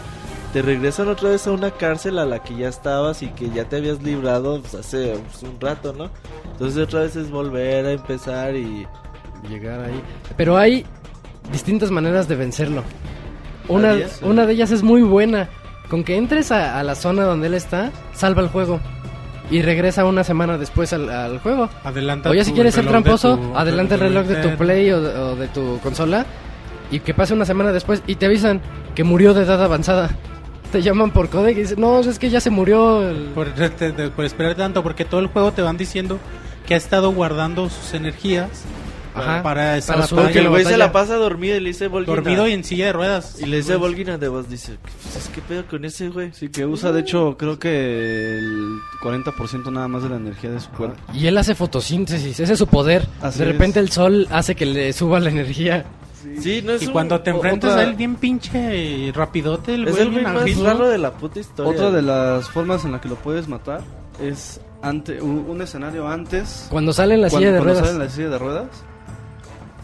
te 0.54 0.62
regresan 0.62 1.08
otra 1.08 1.30
vez 1.30 1.48
a 1.48 1.52
una 1.52 1.72
cárcel 1.72 2.20
a 2.20 2.26
la 2.26 2.44
que 2.44 2.56
ya 2.56 2.70
estabas 2.70 3.24
y 3.24 3.28
que 3.30 3.50
ya 3.50 3.66
te 3.66 3.78
habías 3.78 4.04
librado 4.04 4.62
pues, 4.62 4.76
hace 4.76 5.16
pues, 5.16 5.44
un 5.44 5.60
rato, 5.60 5.94
¿no? 5.94 6.10
Entonces 6.52 6.82
otra 6.82 7.02
vez 7.02 7.16
es 7.16 7.32
volver 7.32 7.86
a 7.86 7.92
empezar 7.94 8.56
y 8.56 8.86
Llegar 9.48 9.80
ahí. 9.84 10.02
Pero 10.36 10.58
hay 10.58 10.86
distintas 11.52 11.92
maneras 11.92 12.28
de 12.28 12.36
vencerlo. 12.36 12.84
Una, 13.68 13.92
Adiós. 13.92 14.20
una 14.24 14.46
de 14.46 14.54
ellas 14.54 14.72
es 14.72 14.84
muy 14.84 15.02
buena. 15.02 15.50
Con 15.90 16.04
que 16.04 16.18
entres 16.18 16.52
a, 16.52 16.80
a 16.80 16.84
la 16.84 16.96
zona 16.96 17.24
donde 17.24 17.48
él 17.48 17.54
está, 17.56 17.92
salva 18.14 18.42
el 18.42 18.48
juego. 18.50 18.80
Y 19.52 19.64
regresa 19.64 20.06
una 20.06 20.24
semana 20.24 20.58
después 20.60 20.94
al, 20.94 21.10
al 21.10 21.40
juego. 21.40 21.70
Adelanta 21.84 22.30
O 22.30 22.34
ya 22.36 22.44
si 22.44 22.52
quieres 22.54 22.76
ser 22.76 22.86
tramposo, 22.86 23.38
tu- 23.38 23.58
adelanta 23.58 23.96
el 23.96 24.02
reloj 24.02 24.28
de 24.28 24.36
tu 24.36 24.56
play 24.58 24.92
o 24.92 25.02
de, 25.02 25.18
o 25.18 25.36
de 25.36 25.48
tu 25.48 25.80
consola. 25.82 26.26
Y 26.92 27.00
que 27.00 27.14
pase 27.16 27.34
una 27.34 27.46
semana 27.46 27.72
después 27.72 28.04
y 28.06 28.16
te 28.16 28.28
avisan 28.28 28.62
que 28.94 29.04
murió 29.04 29.34
de 29.34 29.44
edad 29.44 29.64
avanzada. 29.64 30.10
Te 30.72 30.84
llaman 30.84 31.10
por 31.10 31.30
codec 31.30 31.58
y 31.58 31.62
dicen, 31.62 31.82
no, 31.82 32.00
es 32.00 32.20
que 32.20 32.30
ya 32.30 32.40
se 32.40 32.52
murió. 32.52 33.10
el-". 33.10 33.30
Por, 33.34 33.48
por 34.16 34.26
esperar 34.26 34.54
tanto, 34.54 34.84
porque 34.84 35.04
todo 35.06 35.20
el 35.20 35.26
juego 35.28 35.52
te 35.52 35.64
van 35.64 35.78
diciendo 35.78 36.20
que 36.68 36.76
ha 36.76 36.78
estado 36.78 37.12
guardando 37.12 37.70
sus 37.70 37.96
energías 37.96 38.50
Ajá, 39.16 39.42
para 39.44 39.78
esa 39.78 39.94
para 39.94 40.08
su- 40.08 40.16
batalla. 40.16 40.28
porque 40.34 40.40
el 40.46 40.50
güey 40.50 40.66
se 40.66 40.78
la 40.78 40.92
pasa 40.92 41.16
dormido 41.16 41.56
y 41.58 41.60
le 41.60 41.70
dice 41.70 41.88
Volgina. 41.88 42.16
dormido 42.16 42.48
y 42.48 42.54
en 42.54 42.64
silla 42.64 42.86
de 42.88 42.94
ruedas. 42.94 43.38
y 43.40 43.46
le 43.46 43.58
dice 43.58 43.70
Pues, 43.78 43.80
Volgina 43.80 44.18
de 44.18 44.28
voz, 44.28 44.50
dice, 44.50 44.78
es 45.18 45.28
que 45.30 45.42
pedo 45.42 45.66
con 45.68 45.84
ese 45.86 46.10
güey. 46.10 46.32
Sí, 46.34 46.50
que 46.50 46.66
usa 46.66 46.92
de 46.92 47.02
hecho 47.02 47.36
creo 47.38 47.58
que 47.60 48.38
el 48.38 48.78
40% 49.02 49.72
nada 49.72 49.88
más 49.88 50.04
de 50.04 50.10
la 50.10 50.16
energía 50.18 50.52
de 50.52 50.60
su 50.60 50.70
cuerpo. 50.70 50.98
Y 51.14 51.28
él 51.28 51.38
hace 51.38 51.56
fotosíntesis, 51.56 52.40
ese 52.40 52.54
es 52.54 52.60
su 52.60 52.68
poder. 52.68 53.08
Así 53.22 53.40
de 53.40 53.46
repente 53.46 53.80
es. 53.80 53.86
el 53.88 53.92
sol 53.92 54.28
hace 54.32 54.56
que 54.56 54.66
le 54.66 54.94
suba 54.94 55.20
la 55.20 55.30
energía. 55.30 55.86
Sí, 56.42 56.62
no 56.64 56.74
es 56.74 56.84
Y 56.84 56.88
un- 56.88 56.92
cuando 56.92 57.20
te 57.22 57.30
enfrentas 57.32 57.72
otra- 57.72 57.82
a 57.84 57.86
él 57.88 57.96
bien 57.96 58.16
pinche 58.16 59.12
rapidote, 59.16 59.76
el 59.76 59.88
es 59.88 59.92
güey 59.96 60.04
el 60.04 60.12
güey 60.12 60.24
más 60.24 60.58
raro 60.60 60.88
de 60.90 60.98
la 60.98 61.12
puta 61.14 61.40
historia. 61.40 61.72
Otra 61.72 61.92
de 61.92 62.02
las 62.02 62.50
formas 62.50 62.84
en 62.86 62.92
la 62.92 63.00
que 63.02 63.08
lo 63.10 63.16
puedes 63.16 63.48
matar 63.48 63.82
es 64.22 64.60
ante 64.82 65.22
un, 65.22 65.46
un 65.48 65.62
escenario 65.62 66.08
antes 66.08 66.68
Cuando 66.70 66.94
sale 66.94 67.16
en 67.16 67.22
la 67.22 67.30
cuando, 67.30 67.48
silla 67.48 67.52
de 67.54 67.58
cuando 67.60 67.74
ruedas. 67.74 67.88
sale 67.90 68.04
en 68.04 68.08
la 68.10 68.14
silla 68.14 68.30
de 68.30 68.38
ruedas 68.38 68.68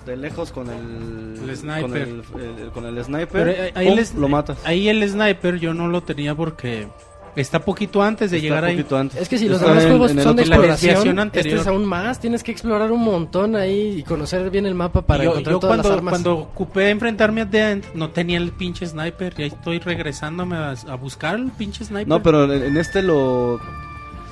de 0.06 0.18
lejos 0.18 0.52
con 0.52 0.70
el, 0.70 1.50
El 1.50 1.56
sniper. 1.58 1.82
con 1.82 1.96
el, 1.98 2.24
el- 2.62 2.70
con 2.72 2.86
el 2.86 3.04
sniper 3.04 3.28
Pero 3.32 3.64
ahí, 3.64 3.72
ahí 3.88 4.06
¡pum! 4.12 4.22
lo 4.22 4.28
matas 4.30 4.58
ahí 4.64 4.88
el 4.90 5.08
sniper 5.10 5.56
yo 5.60 5.74
no 5.74 5.88
lo 5.88 6.02
tenía 6.04 6.36
porque 6.36 6.88
está 7.36 7.60
poquito 7.66 8.02
antes 8.02 8.32
de 8.32 8.38
Está 8.38 8.48
llegar 8.48 8.64
ahí. 8.64 8.86
antes. 8.92 9.22
Es 9.22 9.28
que 9.28 9.38
si 9.38 9.50
los 9.50 9.58
Está 9.58 9.68
demás 9.72 9.84
en- 9.84 9.90
juegos 9.90 10.12
en 10.12 10.22
son 10.22 10.36
de 10.38 10.44
exploración, 10.44 10.72
desviación 10.94 11.10
este 11.20 11.22
anterior. 11.22 11.60
es 11.60 11.68
aún 11.68 11.84
más. 11.86 12.20
Tienes 12.22 12.44
que 12.44 12.52
explorar 12.54 12.94
un 12.94 13.02
montón 13.04 13.58
ahí 13.58 13.96
y 14.00 14.04
conocer 14.04 14.50
bien 14.50 14.66
el 14.66 14.74
mapa 14.74 15.02
para 15.02 15.26
yo, 15.26 15.32
encontrar 15.32 15.54
yo 15.56 15.60
todas 15.60 15.76
cuando, 15.76 15.90
las 15.90 15.98
armas. 15.98 16.12
cuando 16.14 16.34
ocupé 16.38 16.90
enfrentarme 16.92 17.42
a 17.42 17.46
Dent 17.46 17.88
no 17.94 18.10
tenía 18.12 18.38
el 18.38 18.52
pinche 18.52 18.86
sniper 18.86 19.34
y 19.38 19.42
ahí 19.42 19.48
estoy 19.50 19.80
regresándome 19.80 20.56
a, 20.56 20.76
a 20.88 20.96
buscar 20.96 21.36
el 21.36 21.52
pinche 21.52 21.84
sniper. 21.84 22.08
no 22.08 22.24
pero 22.24 22.46
en, 22.54 22.64
en 22.64 22.78
este 22.78 23.02
lo 23.02 23.60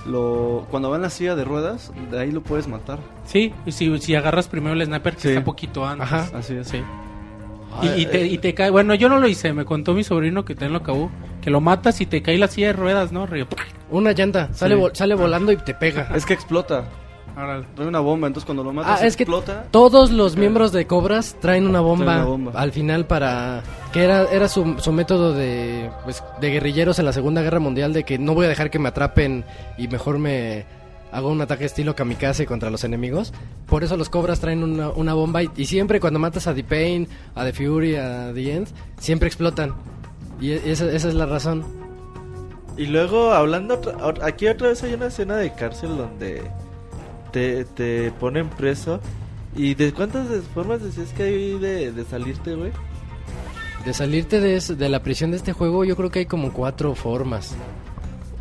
lo 0.05 0.67
cuando 0.69 0.89
va 0.89 0.97
en 0.97 1.01
la 1.03 1.09
silla 1.09 1.35
de 1.35 1.45
ruedas 1.45 1.91
de 2.11 2.19
ahí 2.19 2.31
lo 2.31 2.41
puedes 2.41 2.67
matar 2.67 2.99
Sí, 3.25 3.53
y 3.65 3.71
si, 3.71 3.97
si 3.99 4.15
agarras 4.15 4.47
primero 4.47 4.73
el 4.73 4.85
sniper 4.85 5.15
que 5.15 5.21
Sí. 5.21 5.27
está 5.29 5.43
poquito 5.43 5.85
antes. 5.85 6.11
Ajá. 6.11 6.29
así 6.37 6.55
es 6.55 6.67
Sí. 6.67 6.81
Y, 7.81 8.01
y 8.01 8.05
te, 8.05 8.27
y 8.27 8.37
te 8.37 8.53
cae, 8.53 8.69
bueno, 8.69 8.93
yo 8.93 9.09
no 9.09 9.17
lo 9.17 9.27
hice, 9.27 9.51
me 9.51 9.65
contó 9.65 9.93
mi 9.95 10.03
sobrino 10.03 10.45
que 10.45 10.53
también 10.53 10.73
lo 10.73 10.79
acabó, 10.79 11.09
que 11.41 11.49
lo 11.49 11.59
matas 11.59 12.01
y 12.01 12.05
te 12.05 12.21
cae 12.21 12.37
la 12.37 12.47
silla 12.47 12.67
de 12.67 12.73
ruedas, 12.73 13.11
¿no? 13.11 13.25
Río. 13.25 13.47
Una 13.89 14.11
llanta, 14.11 14.53
sale, 14.53 14.75
Sí. 14.75 14.81
vo- 14.81 14.93
sale 14.93 15.15
volando 15.15 15.51
y 15.51 15.57
te 15.57 15.73
pega. 15.73 16.09
es 16.13 16.25
que 16.25 16.33
explota 16.33 16.83
Ahora, 17.35 17.63
trae 17.75 17.87
una 17.87 17.99
bomba 17.99 18.27
entonces 18.27 18.45
cuando 18.45 18.63
lo 18.63 18.71
matas 18.73 19.01
Ah, 19.01 19.05
es 19.07 19.15
que 19.17 19.23
explota 19.23 19.65
todos 19.71 20.11
los 20.11 20.35
miembros 20.37 20.71
de 20.71 20.85
Cobras 20.85 21.35
traen 21.41 21.65
una 21.67 21.81
bomba, 21.81 22.05
Traen 22.05 22.19
una 22.19 22.29
bomba. 22.29 22.51
al 22.55 22.71
final 22.71 23.05
para 23.07 23.63
que 23.91 24.03
era 24.03 24.25
era 24.31 24.47
su, 24.47 24.75
su 24.79 24.91
método 24.91 25.33
de 25.33 25.89
pues, 26.03 26.23
de 26.39 26.49
guerrilleros 26.51 26.99
en 26.99 27.05
la 27.05 27.13
Segunda 27.13 27.41
Guerra 27.41 27.59
Mundial 27.59 27.91
de 27.91 28.03
que 28.03 28.19
no 28.19 28.35
voy 28.35 28.45
a 28.45 28.49
dejar 28.49 28.69
que 28.69 28.77
me 28.79 28.89
atrapen 28.89 29.45
y 29.79 29.87
mejor 29.87 30.19
me 30.19 30.65
hago 31.11 31.29
un 31.29 31.41
ataque 31.41 31.65
estilo 31.65 31.95
kamikaze 31.95 32.45
contra 32.45 32.69
los 32.71 32.83
enemigos. 32.83 33.33
Por 33.67 33.83
eso 33.83 33.97
los 33.97 34.09
Cobras 34.09 34.39
traen 34.39 34.63
una, 34.63 34.89
una 34.89 35.13
bomba 35.13 35.41
y, 35.43 35.49
y 35.55 35.65
siempre 35.65 35.99
cuando 35.99 36.19
matas 36.19 36.45
a 36.47 36.53
The 36.55 36.63
Pain, 36.63 37.07
a 37.35 37.43
The 37.45 37.53
Fury, 37.53 37.95
a 37.95 38.31
The 38.33 38.53
End, 38.55 38.67
siempre 38.99 39.27
explotan. 39.27 39.73
Y 40.41 40.51
e- 40.51 40.71
esa, 40.71 40.85
esa 40.91 41.07
es 41.07 41.13
la 41.13 41.25
razón. 41.27 41.63
Y 42.77 42.87
luego 42.87 43.31
hablando 43.31 43.79
aquí 44.23 44.47
otra 44.47 44.69
vez 44.69 44.81
hay 44.83 44.93
una 44.95 45.05
escena 45.07 45.35
de 45.37 45.53
cárcel 45.53 45.95
donde 45.97 46.41
te, 47.33 47.65
te 47.65 48.11
ponen 48.19 48.47
preso. 48.49 49.01
¿Y 49.55 49.73
de 49.75 49.91
cuántas 49.93 50.27
formas 50.53 50.81
decías 50.81 51.09
que 51.13 51.23
hay 51.23 51.59
de, 51.59 51.91
de 51.91 52.05
salirte, 52.05 52.55
güey? 52.55 52.71
De 53.85 53.93
salirte 53.93 54.39
de, 54.39 54.55
es- 54.55 54.77
de 54.77 54.87
la 54.89 55.03
prisión 55.03 55.31
de 55.31 55.37
este 55.37 55.51
juego, 55.51 55.83
yo 55.83 55.95
creo 55.97 56.09
que 56.09 56.19
hay 56.19 56.25
como 56.25 56.53
cuatro 56.53 56.95
formas. 56.95 57.53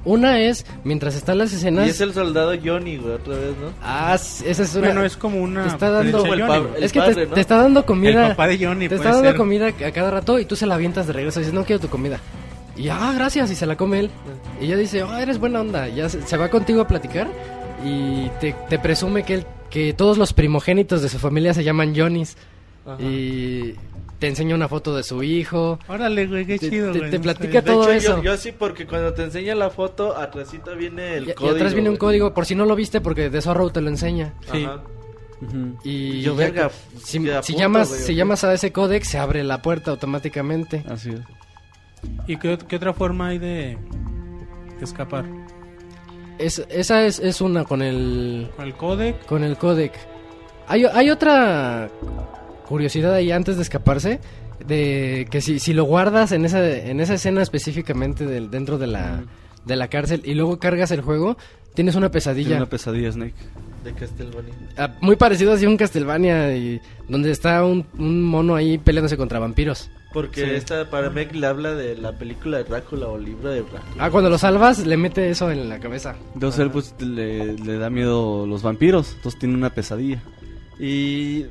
Una 0.05 0.41
es, 0.41 0.67
mientras 0.83 1.15
están 1.15 1.39
las 1.39 1.53
escenas... 1.53 1.87
Y 1.87 1.91
es 1.91 2.01
el 2.01 2.13
soldado 2.13 2.53
Johnny, 2.65 2.97
güey, 2.97 3.15
otra 3.15 3.35
vez, 3.35 3.51
¿no? 3.61 3.69
Ah, 3.83 4.17
sí, 4.19 4.45
esa 4.49 4.65
es 4.65 4.75
una... 4.75 4.87
Bueno, 4.89 5.05
es 5.05 5.17
como 5.17 5.41
una. 5.41 5.63
Te 5.63 5.69
está 5.69 5.91
dando- 5.91 6.25
el 6.25 6.31
Johnny, 6.31 6.43
pa- 6.43 6.59
güey. 6.59 6.85
es 6.85 6.93
que 6.93 6.99
padre, 7.01 7.15
te, 7.15 7.27
¿no? 7.27 7.35
te 7.35 7.41
está 7.41 7.57
dando 7.59 7.81
El 7.81 7.87
comida... 7.87 8.29
papá 8.31 8.49
de 8.49 8.59
Johnny 8.67 8.89
Te 8.89 8.97
puede 8.97 9.01
está 9.01 9.13
dando 9.13 9.29
ser. 9.31 9.37
comida 9.37 9.69
a 9.69 9.91
cada 9.93 10.11
rato 10.11 10.39
y 10.41 10.45
tú 10.45 10.57
se 10.57 10.67
la 10.67 10.75
avientas 10.75 11.07
de 11.07 11.13
regreso 11.13 11.39
y 11.39 11.43
dices, 11.43 11.55
no 11.55 11.65
quiero 11.65 11.81
tu 11.81 11.89
comida. 11.89 12.19
Y 12.77 12.89
ah, 12.89 13.13
gracias, 13.15 13.51
y 13.53 13.55
se 13.55 13.65
la 13.67 13.77
come 13.77 14.01
él. 14.01 14.11
Y 14.61 14.65
ella 14.65 14.77
dice, 14.77 15.03
ah, 15.03 15.23
eres 15.23 15.39
buena 15.39 15.61
onda. 15.61 15.89
Y 15.89 15.97
ya 15.97 16.09
se, 16.09 16.23
se 16.23 16.37
va 16.37 16.49
contigo 16.49 16.81
a 16.81 16.89
platicar 16.89 17.29
y 17.85 18.31
te, 18.41 18.55
te 18.69 18.79
presume 18.79 19.25
que, 19.25 19.35
él, 19.35 19.47
que 19.71 19.93
todos 19.93 20.19
los 20.19 20.33
primogénitos 20.33 21.03
de 21.03 21.09
su 21.09 21.19
familia 21.19 21.55
se 21.55 21.65
llaman 21.65 21.95
Johnnys. 21.97 22.37
Ajá. 22.87 22.97
Y 23.03 23.75
te 24.19 24.29
enseña 24.29 24.55
una 24.55 24.69
foto 24.69 24.95
de 24.97 25.03
su 25.03 25.23
hijo. 25.23 25.79
Órale, 25.89 26.27
güey, 26.27 26.47
qué 26.47 26.59
Te- 26.59 26.71
chido, 26.71 26.93
te- 26.93 26.99
güey. 26.99 27.11
te 27.11 27.21
platica. 27.21 27.61
De 27.61 27.63
todo 27.63 27.83
hecho, 27.85 27.93
eso. 27.93 28.17
Yo, 28.19 28.23
yo 28.33 28.37
sí, 28.37 28.53
porque 28.57 28.87
cuando 28.87 29.13
te 29.15 29.23
enseña 29.25 29.55
la 29.55 29.71
foto, 29.71 30.17
atrásito 30.17 30.77
viene 30.77 31.17
el 31.17 31.29
Y, 31.29 31.31
y 31.31 31.35
código. 31.35 31.55
atrás 31.57 31.75
viene 31.75 31.91
un 31.91 31.97
código, 31.97 32.33
por 32.35 32.47
si 32.47 32.55
no 32.55 32.65
lo 32.67 32.75
viste, 32.77 33.01
porque 33.01 33.31
de 33.31 33.41
Zorro 33.43 33.71
te 33.71 33.81
lo 33.81 33.89
enseña. 33.89 34.35
Sí. 34.53 34.65
Ajá. 34.65 34.83
Y 35.83 36.21
Yo, 36.23 36.33
ya 36.35 36.39
verga, 36.39 36.71
si, 37.03 37.19
que 37.19 37.25
si 37.25 37.31
apunto, 37.33 37.59
llamas, 37.59 37.89
güey, 37.89 38.01
si 38.01 38.15
llamas 38.15 38.45
a 38.45 38.55
ese 38.55 38.71
códex, 38.71 39.09
se 39.09 39.19
abre 39.19 39.43
la 39.43 39.61
puerta 39.61 39.91
automáticamente. 39.91 40.85
Así 40.89 41.11
es. 41.11 41.21
¿Y 42.29 42.37
qué, 42.37 42.59
qué 42.69 42.77
otra 42.77 42.93
forma 42.93 43.29
hay 43.29 43.39
de 43.39 43.77
escapar? 44.81 45.25
Es, 46.43 46.65
esa 46.69 47.05
es, 47.05 47.19
es 47.21 47.41
una 47.41 47.65
con 47.65 47.83
el, 47.83 48.51
¿Con 48.57 48.67
el 48.67 48.75
codec? 48.75 49.27
con 49.27 49.45
el 49.45 49.57
codec. 49.57 49.93
Hay, 50.67 50.85
hay 50.85 51.11
otra 51.11 51.89
curiosidad 52.67 53.15
ahí 53.15 53.31
antes 53.33 53.57
de 53.57 53.63
escaparse. 53.63 54.21
De 54.67 55.27
que 55.31 55.41
si, 55.41 55.59
si 55.59 55.73
lo 55.73 55.85
guardas 55.85 56.31
en 56.33 56.45
esa, 56.45 56.65
en 56.65 57.01
esa 57.01 57.15
escena 57.15 57.43
específicamente 57.43 58.27
del, 58.27 58.49
dentro 58.51 58.79
de 58.79 58.87
la, 58.87 59.25
de 59.65 59.75
la 59.77 59.89
cárcel 59.89 60.23
y 60.25 60.35
luego 60.35 60.59
cargas 60.61 60.93
el 60.93 61.01
juego, 61.01 61.37
tienes 61.75 61.97
una 61.97 62.07
Tiene 62.09 62.13
pesadilla. 62.13 62.57
una 62.59 62.67
pesadilla, 62.67 63.11
Snake. 63.11 63.35
De 63.83 63.93
Castlevania. 63.93 64.55
Ah, 64.77 64.95
muy 65.01 65.17
parecido 65.17 65.53
así 65.53 65.65
a 65.65 65.69
un 65.69 65.77
Castlevania 65.77 66.55
y 66.57 66.81
donde 67.09 67.33
está 67.33 67.65
un, 67.65 67.85
un 67.99 68.23
mono 68.23 68.55
ahí 68.55 68.79
peleándose 68.79 69.17
contra 69.17 69.41
vampiros. 69.41 69.91
Porque 70.13 70.45
Sí. 70.45 70.51
esta 70.51 70.89
para 70.91 71.11
mí 71.11 71.25
le 71.33 71.47
habla 71.47 71.75
de 71.75 71.97
la 71.97 72.13
película 72.13 72.59
de 72.59 72.65
Drácula 72.65 73.09
o 73.09 73.19
libro 73.19 73.51
de 73.51 73.63
Drácula. 73.63 73.83
Ah, 73.99 74.11
cuando 74.11 74.29
lo 74.31 74.39
salvas, 74.39 74.87
le 74.87 74.97
mete 74.97 75.31
eso 75.31 75.51
en 75.51 75.69
la 75.69 75.79
cabeza. 75.81 76.15
Entonces 76.35 76.61
él 76.61 76.71
pues 76.71 76.95
le, 77.01 77.55
le 77.59 77.79
da 77.79 77.91
miedo 77.91 78.47
los 78.47 78.63
vampiros, 78.63 79.15
entonces 79.17 79.39
tiene 79.41 79.55
una 79.55 79.71
pesadilla. 79.71 80.23
Y 80.79 81.43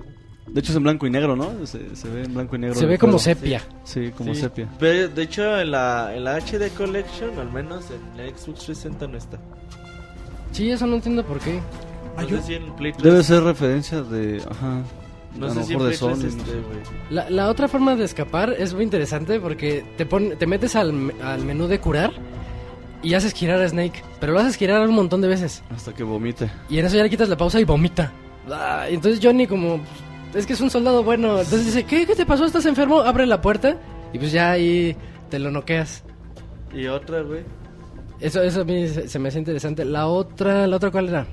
De 0.48 0.60
hecho 0.60 0.72
es 0.72 0.76
en 0.78 0.84
blanco 0.84 1.08
y 1.08 1.10
negro, 1.10 1.36
¿no? 1.36 1.66
Se, 1.66 1.96
se 1.96 2.10
ve 2.10 2.24
en 2.24 2.34
blanco 2.34 2.56
y 2.56 2.60
negro. 2.60 2.76
Se 2.76 2.86
ve 2.86 2.98
como 2.98 3.14
juego. 3.14 3.24
sepia. 3.24 3.62
Sí, 3.86 4.12
como 4.18 4.34
sí. 4.34 4.42
sepia. 4.42 4.68
Pero, 4.80 5.08
de 5.08 5.22
hecho, 5.24 5.60
en 5.62 5.72
la, 5.72 6.14
en 6.16 6.24
la 6.26 6.38
HD 6.40 6.70
Collection, 6.76 7.38
al 7.40 7.52
menos 7.52 7.86
en 7.92 8.18
la 8.18 8.30
Xbox 8.30 8.66
360 8.66 9.08
no 9.08 9.18
está. 9.18 9.40
Sí, 10.52 10.70
eso 10.70 10.86
no 10.88 10.96
entiendo 10.96 11.24
por 11.26 11.40
qué. 11.40 11.62
No 12.18 12.28
sé 12.28 12.42
si 12.42 12.54
en 12.56 12.76
Play 12.76 12.92
3. 12.92 13.04
Debe 13.04 13.24
ser 13.24 13.44
referencia 13.44 14.02
de... 14.02 14.42
Ajá. 14.50 14.82
No 15.38 15.46
a 15.48 15.50
sé 15.52 15.56
lo 15.60 15.64
si 15.66 15.72
de 15.74 15.78
Play 15.78 15.88
3 15.90 15.98
Sony. 16.00 16.08
no 16.10 16.14
esté, 16.16 16.30
sé. 16.44 16.58
La, 17.10 17.30
la 17.30 17.50
otra 17.50 17.68
forma 17.68 17.96
de 17.96 18.04
escapar 18.06 18.54
es 18.58 18.74
muy 18.74 18.84
interesante 18.84 19.40
porque 19.40 19.84
te, 19.98 20.06
pon- 20.06 20.34
te 20.38 20.46
metes 20.48 20.76
al, 20.76 21.14
al 21.24 21.46
menú 21.46 21.68
de 21.68 21.80
curar 21.80 22.12
y 23.02 23.14
haces 23.14 23.34
girar 23.34 23.62
a 23.62 23.68
Snake. 23.70 24.04
Pero 24.20 24.34
lo 24.34 24.40
haces 24.40 24.56
girar 24.58 24.88
un 24.88 24.94
montón 24.96 25.22
de 25.22 25.28
veces. 25.28 25.64
Hasta 25.76 25.94
que 25.94 26.04
vomite. 26.04 26.52
Y 26.70 26.80
en 26.80 26.86
eso 26.86 26.98
ya 26.98 27.04
le 27.04 27.10
quitas 27.10 27.30
la 27.30 27.38
pausa 27.38 27.60
y 27.60 27.64
vomita. 27.64 28.12
Ah, 28.52 28.88
y 28.90 28.96
entonces 28.96 29.20
Johnny 29.24 29.48
como... 29.48 29.80
Es 30.34 30.46
que 30.46 30.54
es 30.54 30.62
un 30.62 30.70
soldado 30.70 31.04
bueno. 31.04 31.40
Entonces 31.40 31.66
dice, 31.66 31.84
¿qué? 31.84 32.06
¿Qué 32.06 32.16
te 32.16 32.26
pasó? 32.26 32.46
¿Estás 32.46 32.66
enfermo? 32.66 33.02
Abre 33.02 33.26
la 33.26 33.42
puerta 33.42 33.78
y 34.14 34.18
pues 34.20 34.32
ya 34.32 34.52
ahí 34.52 34.96
te 35.30 35.40
lo 35.40 35.50
noqueas. 35.52 36.04
Y 36.74 36.88
otra, 36.88 37.22
güey. 37.22 37.42
Eso, 38.20 38.42
eso 38.42 38.62
a 38.62 38.64
mí 38.64 38.88
se, 38.88 39.08
se 39.10 39.20
me 39.20 39.30
hace 39.30 39.40
interesante. 39.40 39.84
La 39.84 40.08
otra, 40.08 40.68
¿la 40.68 40.76
otra 40.78 40.92
cuál 40.92 41.10
era? 41.10 41.26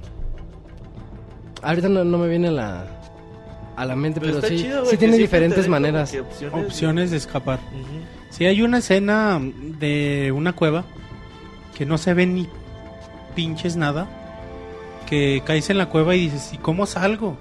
Ahorita 1.62 1.88
no, 1.88 2.04
no 2.04 2.18
me 2.18 2.28
viene 2.28 2.50
la, 2.50 2.86
a 3.80 3.84
la 3.86 3.96
mente, 3.96 4.20
pero, 4.20 4.34
está 4.36 4.48
sí, 4.48 4.58
chido, 4.58 4.80
güey, 4.80 4.90
sí 4.90 4.96
tiene 4.96 5.16
diferentes 5.16 5.68
maneras. 5.68 6.14
opciones. 6.14 6.66
Opciones 6.66 7.10
de 7.10 7.16
escapar. 7.16 7.58
Ujú. 7.72 8.00
Sí, 8.30 8.44
hay 8.46 8.60
una 8.62 8.78
escena 8.78 9.40
de 9.42 10.32
una 10.34 10.52
cueva 10.54 10.84
que 11.76 11.86
no 11.86 11.96
se 11.98 12.12
ve 12.14 12.26
ni 12.26 12.48
pinches 13.34 13.76
nada. 13.76 14.06
Que 15.06 15.42
caes 15.44 15.70
en 15.70 15.78
la 15.78 15.86
cueva 15.86 16.14
y 16.14 16.22
dices, 16.28 16.50
¿y 16.52 16.58
cómo 16.58 16.84
salgo? 16.84 17.38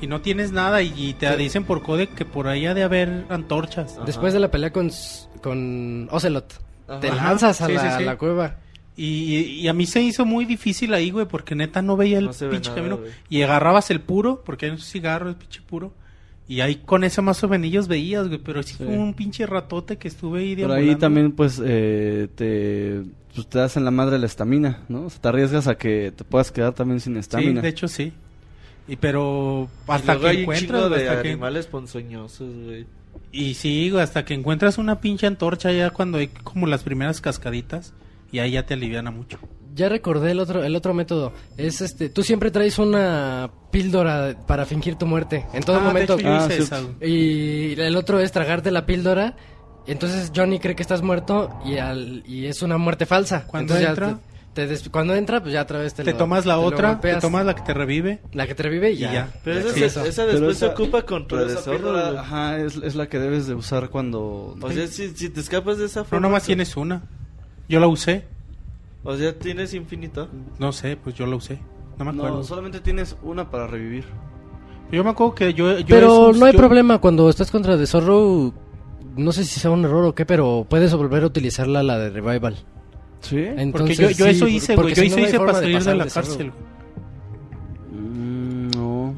Y 0.00 0.06
no 0.06 0.22
tienes 0.22 0.52
nada 0.52 0.80
y, 0.80 0.94
y 0.96 1.12
te 1.12 1.28
Sí. 1.28 1.36
dicen 1.36 1.64
por 1.64 1.82
codec 1.82 2.14
que 2.14 2.24
por 2.24 2.48
ahí 2.48 2.64
ha 2.64 2.72
de 2.72 2.82
haber 2.82 3.26
antorchas. 3.28 3.96
Ajá. 3.96 4.06
Después 4.06 4.32
de 4.32 4.40
la 4.40 4.50
pelea 4.50 4.72
con, 4.72 4.86
S- 4.86 5.26
con 5.42 6.08
Ocelot, 6.10 6.54
Ajá. 6.88 7.00
te 7.00 7.12
lanzas 7.12 7.60
a, 7.60 7.66
sí, 7.66 7.74
la, 7.74 7.80
sí, 7.82 7.88
sí. 7.98 8.02
a 8.02 8.06
la 8.06 8.16
cueva. 8.16 8.56
Y, 8.96 9.04
y- 9.36 9.60
y 9.60 9.68
a 9.68 9.72
mí 9.72 9.86
se 9.86 10.02
hizo 10.02 10.26
muy 10.26 10.44
difícil 10.44 10.92
ahí, 10.94 11.10
güey, 11.10 11.26
porque 11.26 11.54
neta 11.54 11.80
no 11.80 11.96
veía 11.96 12.18
el 12.18 12.26
No 12.26 12.30
pinche 12.32 12.70
nada, 12.70 12.74
camino. 12.74 12.96
güey. 12.98 13.10
Y 13.30 13.42
agarrabas 13.42 13.90
el 13.90 14.00
puro, 14.00 14.42
porque 14.44 14.66
hay 14.66 14.72
un 14.72 14.78
cigarro, 14.78 15.28
el 15.28 15.36
pinche 15.36 15.60
puro. 15.62 15.92
Y 16.48 16.60
ahí 16.62 16.76
con 16.84 17.04
ese 17.04 17.22
más 17.22 17.42
o 17.44 17.48
menos 17.48 17.86
veías, 17.88 18.26
güey, 18.26 18.40
pero 18.40 18.62
sí, 18.62 18.74
Sí. 18.76 18.84
fue 18.84 18.98
un 18.98 19.14
pinche 19.14 19.46
ratote 19.46 19.96
que 19.98 20.08
estuve 20.08 20.40
ahí 20.40 20.56
Por 20.56 20.72
ahí 20.72 20.96
también 20.96 21.30
pues 21.32 21.62
eh, 21.64 22.26
te, 22.34 23.02
pues, 23.34 23.46
te 23.46 23.58
das 23.58 23.76
en 23.76 23.84
la 23.84 23.92
madre 23.92 24.18
la 24.18 24.26
estamina, 24.26 24.80
¿no? 24.88 25.04
O 25.04 25.10
sea, 25.10 25.20
te 25.22 25.28
arriesgas 25.28 25.68
a 25.68 25.76
que 25.76 26.12
te 26.14 26.24
puedas 26.24 26.50
quedar 26.50 26.72
también 26.74 26.98
sin 27.00 27.14
Sí, 27.14 27.20
estamina. 27.20 27.60
de 27.62 27.68
hecho 27.68 27.86
sí. 27.86 28.12
Y 28.88 28.96
pero 28.96 29.68
Y 29.86 29.92
hasta 29.92 30.14
luego 30.14 30.26
hay 30.28 30.36
que 30.38 30.38
un 30.38 30.42
encuentras, 30.54 30.88
güey, 30.88 31.00
de 31.02 31.08
hasta 31.08 31.22
que- 31.22 31.28
animales 31.30 31.66
ponzoñosos, 31.68 32.52
güey. 32.64 32.86
y 33.30 33.54
sí, 33.54 33.88
güey, 33.90 34.02
hasta 34.02 34.24
que 34.24 34.34
encuentras 34.34 34.76
una 34.78 35.00
pinche 35.00 35.28
antorcha 35.28 35.70
ya 35.70 35.90
cuando 35.90 36.18
hay 36.18 36.26
como 36.26 36.66
las 36.66 36.82
primeras 36.82 37.20
cascaditas 37.20 37.92
y 38.32 38.38
ahí 38.38 38.52
ya 38.52 38.66
te 38.66 38.74
aliviana 38.74 39.10
mucho. 39.10 39.38
Ya 39.74 39.88
recordé 39.88 40.32
el 40.32 40.40
otro, 40.40 40.64
el 40.64 40.74
otro 40.74 40.94
método. 40.94 41.32
Es 41.56 41.80
este, 41.80 42.08
tú 42.08 42.22
siempre 42.22 42.50
traes 42.50 42.78
una 42.78 43.50
píldora 43.70 44.34
para 44.46 44.66
fingir 44.66 44.96
tu 44.96 45.06
muerte. 45.06 45.46
En 45.52 45.62
todo 45.62 45.76
Ah, 45.76 45.80
de 45.80 45.84
momento. 45.86 46.14
hecho, 46.14 46.22
yo 46.22 46.32
Ah, 46.34 46.46
hice 46.50 46.62
sí. 46.66 47.06
Y 47.06 47.80
el 47.80 47.96
otro 47.96 48.18
es 48.20 48.32
tragarte 48.32 48.70
la 48.72 48.84
píldora. 48.84 49.36
Entonces 49.86 50.32
Johnny 50.34 50.58
cree 50.58 50.74
que 50.74 50.82
estás 50.82 51.02
muerto 51.02 51.50
y, 51.64 51.78
al, 51.78 52.22
y 52.26 52.46
es 52.46 52.62
una 52.62 52.78
muerte 52.78 53.06
falsa. 53.06 53.46
¿Cuándo 53.46 53.74
Entonces 53.74 53.84
ya 53.84 53.90
entra? 53.90 54.20
te- 54.52 54.66
te 54.66 54.90
cuando 54.90 55.14
entra, 55.14 55.40
pues 55.40 55.54
ya 55.54 55.62
otra 55.62 55.78
vez 55.78 55.94
te, 55.94 56.02
Te 56.02 56.10
lo- 56.12 56.18
tomas 56.18 56.44
la 56.44 56.54
te 56.56 56.60
lo 56.60 56.66
otra, 56.66 57.00
te 57.00 57.14
tomas 57.16 57.46
la 57.46 57.54
que 57.54 57.62
te 57.62 57.72
revive. 57.72 58.20
la 58.32 58.46
que 58.48 58.54
te 58.56 58.64
revive 58.64 58.90
y 58.90 58.94
y 58.96 58.98
ya. 58.98 59.12
ya. 59.12 59.28
Pero 59.44 59.60
Ya 59.60 59.86
esa, 59.86 60.02
se- 60.02 60.08
esa 60.08 60.22
Pero 60.24 60.32
después 60.32 60.56
esa- 60.56 60.66
se 60.66 60.72
ocupa 60.72 61.02
contra 61.02 61.38
Pero 61.38 61.48
de 61.48 61.54
esa 61.54 61.62
zorro, 61.62 61.76
píldora, 61.78 62.06
güey. 62.08 62.18
ajá, 62.18 62.58
es, 62.58 62.76
es 62.76 62.94
la 62.96 63.08
que 63.08 63.18
debes 63.20 63.46
de 63.46 63.54
usar 63.54 63.88
cuando... 63.88 64.56
O 64.60 64.72
sea, 64.72 64.86
si, 64.88 65.10
si 65.16 65.30
te 65.30 65.40
escapas 65.40 65.78
de 65.78 65.86
esa 65.86 66.00
No, 66.00 66.06
forma... 66.06 66.26
nomás 66.28 66.42
tú- 66.42 66.48
tienes 66.48 66.76
una. 66.76 67.02
Yo 67.70 67.80
la 67.80 67.86
usé. 67.86 68.24
O 69.04 69.16
sea, 69.16 69.38
tienes 69.38 69.72
infinito. 69.72 70.28
No 70.58 70.72
sé, 70.72 70.96
pues 70.96 71.14
yo 71.16 71.24
la 71.26 71.36
usé. 71.36 71.58
No 71.98 72.04
me 72.04 72.10
acuerdo. 72.10 72.36
no, 72.38 72.44
solamente 72.44 72.80
tienes 72.80 73.16
una 73.22 73.50
para 73.50 73.66
revivir. 73.66 74.04
Yo 74.92 75.04
me 75.04 75.10
acuerdo 75.10 75.34
que 75.34 75.54
yo... 75.54 75.78
yo 75.78 75.86
Pero 75.86 76.30
eso- 76.30 76.38
no 76.38 76.46
hay 76.46 76.52
yo- 76.52 76.58
problema 76.58 76.98
cuando 76.98 77.30
estás 77.30 77.50
contra 77.50 77.78
The 77.78 77.86
Zorro. 77.86 78.52
No 79.16 79.32
sé 79.32 79.44
si 79.44 79.58
sea 79.60 79.70
un 79.70 79.84
error 79.84 80.04
o 80.04 80.14
qué, 80.14 80.26
pero 80.26 80.66
puedes 80.68 80.92
volver 80.94 81.22
a 81.22 81.26
utilizarla 81.26 81.82
la 81.82 81.98
de 81.98 82.10
Revival. 82.10 82.56
¿Sí? 83.20 83.36
Porque 83.46 83.62
Entonces, 83.62 83.98
yo, 83.98 84.08
yo 84.10 84.24
sí, 84.26 84.30
eso 84.30 84.48
hice, 84.48 84.74
porque 84.74 84.94
güey. 84.94 85.08
Yo 85.08 85.14
si 85.16 85.22
eso 85.22 85.22
no, 85.22 85.22
no 85.22 85.28
hice 85.28 85.38
para 85.38 85.52
salir 85.60 85.82
de 85.84 85.94
la 85.94 86.04
de 86.04 86.10
Zorro. 86.10 86.26
cárcel. 86.26 86.52
Mm, 87.92 88.68
no. 88.76 89.12
Yo 89.12 89.14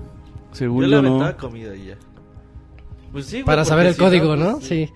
Según 0.53 0.85
le 0.85 0.91
yo 0.91 1.03
no. 1.03 1.09
aventaba 1.09 1.37
comida 1.37 1.75
y 1.77 1.87
ya. 1.87 1.97
Pues 3.13 3.27
sí, 3.27 3.37
güey, 3.37 3.45
Para 3.45 3.63
porque 3.63 3.69
saber 3.69 3.87
el 3.87 3.95
si 3.95 4.01
código, 4.01 4.37
¿no? 4.37 4.53
pues, 4.53 4.65
Sí. 4.67 4.91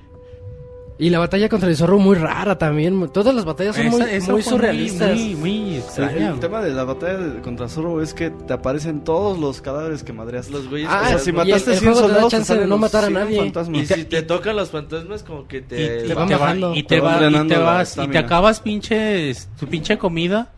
Y 0.98 1.10
la 1.10 1.18
batalla 1.18 1.50
contra 1.50 1.68
el 1.68 1.76
zorro 1.76 1.98
muy 1.98 2.16
rara 2.16 2.56
también. 2.56 3.08
Todas 3.12 3.34
las 3.34 3.44
batallas 3.44 3.76
son 3.76 3.88
muy, 3.88 4.00
Esa- 4.00 4.12
esa 4.12 4.32
muy 4.32 4.42
surrealistas. 4.42 5.14
Muy, 5.14 5.34
muy 5.34 5.74
El, 5.74 5.80
extraña. 5.82 6.28
el 6.30 6.40
tema 6.40 6.62
de 6.62 6.72
la 6.72 6.84
batalla 6.84 7.18
de- 7.18 7.40
contra 7.42 7.68
Zorro 7.68 8.00
es 8.00 8.14
que 8.14 8.30
te 8.30 8.54
aparecen 8.54 9.04
todos 9.04 9.38
los 9.38 9.60
cadáveres 9.60 10.02
que 10.02 10.14
madreaste. 10.14 10.52
Los 10.52 10.70
güeyes 10.70 10.88
Ah, 10.90 11.02
o 11.04 11.08
sea, 11.08 11.18
si 11.18 11.30
y 11.30 11.32
mataste 11.34 11.70
el- 11.72 11.74
el 11.74 11.78
100 11.80 11.92
juego 11.92 11.94
te 11.94 12.00
da 12.00 12.14
soldados, 12.14 12.30
te 12.30 12.36
chance 12.38 12.58
de 12.58 12.66
no 12.66 12.78
matar 12.78 13.04
a 13.04 13.08
100 13.08 13.20
nadie. 13.20 13.38
fantasmas. 13.40 13.82
Y 13.82 13.86
si 13.86 14.04
te 14.06 14.22
tocan 14.22 14.56
los 14.56 14.70
fantasmas, 14.70 15.22
como 15.22 15.46
que 15.46 15.58
y, 15.58 15.60
te... 15.60 15.76
te 16.04 16.14
van 16.14 16.28
te 16.28 16.34
va- 16.34 16.40
bajando. 16.40 16.74
y 16.74 16.82
Te 16.82 16.94
te, 16.94 17.00
van 17.02 17.22
va- 17.22 17.44
y 17.44 17.48
te 17.48 17.58
vas 17.58 17.96
y 17.98 18.08
te 18.08 18.16
acabas 18.18 18.60
pinches 18.60 19.50
tu 19.60 19.66
pinche 19.66 19.98
comida 19.98 20.50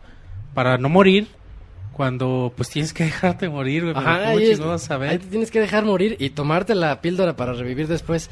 para 0.53 0.77
no 0.77 0.87
morir 0.87 1.27
cuando 1.91 2.53
pues 2.55 2.69
tienes 2.69 2.93
que 2.93 3.03
dejarte 3.03 3.49
morir 3.49 3.83
güey, 3.83 3.95
Ajá, 3.97 4.19
¿cómo 4.23 4.37
ahí, 4.37 4.51
es- 4.51 4.91
a 4.91 4.97
ver? 4.97 5.09
ahí 5.09 5.17
te 5.17 5.27
tienes 5.27 5.51
que 5.51 5.59
dejar 5.59 5.83
morir 5.83 6.15
y 6.17 6.29
tomarte 6.29 6.75
la 6.75 7.01
píldora 7.01 7.35
para 7.35 7.51
revivir 7.51 7.87
después. 7.87 8.29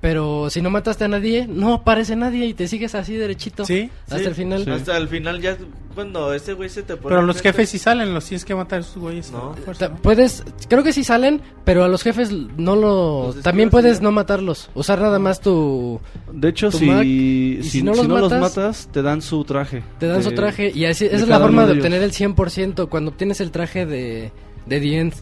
Pero 0.00 0.48
si 0.48 0.62
no 0.62 0.70
mataste 0.70 1.04
a 1.04 1.08
nadie, 1.08 1.46
no 1.46 1.74
aparece 1.74 2.16
nadie 2.16 2.46
y 2.46 2.54
te 2.54 2.66
sigues 2.68 2.94
así 2.94 3.16
derechito. 3.16 3.66
Sí, 3.66 3.90
Hasta 4.04 4.18
Sí, 4.18 4.24
el 4.24 4.34
final. 4.34 4.64
sí. 4.64 4.70
Hasta 4.70 4.96
el 4.96 5.08
final 5.08 5.42
ya, 5.42 5.58
cuando 5.94 6.32
ese 6.32 6.54
güey 6.54 6.70
se 6.70 6.82
te 6.82 6.96
pone... 6.96 7.14
pero 7.14 7.20
los 7.26 7.36
enfrente- 7.36 7.42
jefes 7.58 7.68
sí 7.68 7.78
salen 7.78 8.14
los 8.14 8.24
tienes 8.24 8.46
que 8.46 8.54
matar 8.54 8.78
a 8.78 8.80
esos 8.80 8.96
güeyes 8.96 9.30
No. 9.30 9.52
fuerza. 9.62 9.90
Ta- 9.90 9.96
Puedes, 9.96 10.42
creo 10.70 10.82
que 10.82 10.94
sí 10.94 11.04
salen, 11.04 11.42
pero 11.66 11.84
a 11.84 11.88
los 11.88 12.02
jefes 12.02 12.32
no 12.32 12.76
lo... 12.76 13.26
Los 13.34 13.42
también 13.42 13.68
puedes 13.68 13.98
ya. 13.98 14.04
no 14.04 14.10
matarlos. 14.12 14.70
Usar 14.74 15.02
nada 15.02 15.18
más 15.18 15.42
tu... 15.42 16.00
De 16.32 16.48
hecho, 16.48 16.70
Tu 16.70 16.78
si, 16.78 16.86
Mac, 16.86 17.02
si, 17.02 17.58
si 17.64 17.68
si 17.70 17.82
no 17.82 17.92
no, 17.92 17.98
los 17.98 18.06
los 18.06 18.32
matas, 18.32 18.40
matas, 18.56 18.88
te 18.90 19.02
dan 19.02 19.20
su 19.20 19.44
traje. 19.44 19.82
Te 19.98 20.06
dan 20.06 20.22
su 20.22 20.30
De- 20.30 20.36
traje 20.36 20.72
y 20.74 20.86
así, 20.86 21.04
esa 21.04 21.16
es 21.16 21.28
la 21.28 21.38
forma 21.40 21.66
de 21.66 21.74
de 21.74 21.78
obtener 21.80 22.02
el 22.02 22.08
ellos. 22.10 22.20
100%. 22.36 22.88
Cuando 22.88 23.10
obtienes 23.10 23.42
el 23.42 23.50
traje 23.50 23.84
de, 23.84 24.32
de 24.64 24.80
The 24.80 24.96
End. 24.98 25.14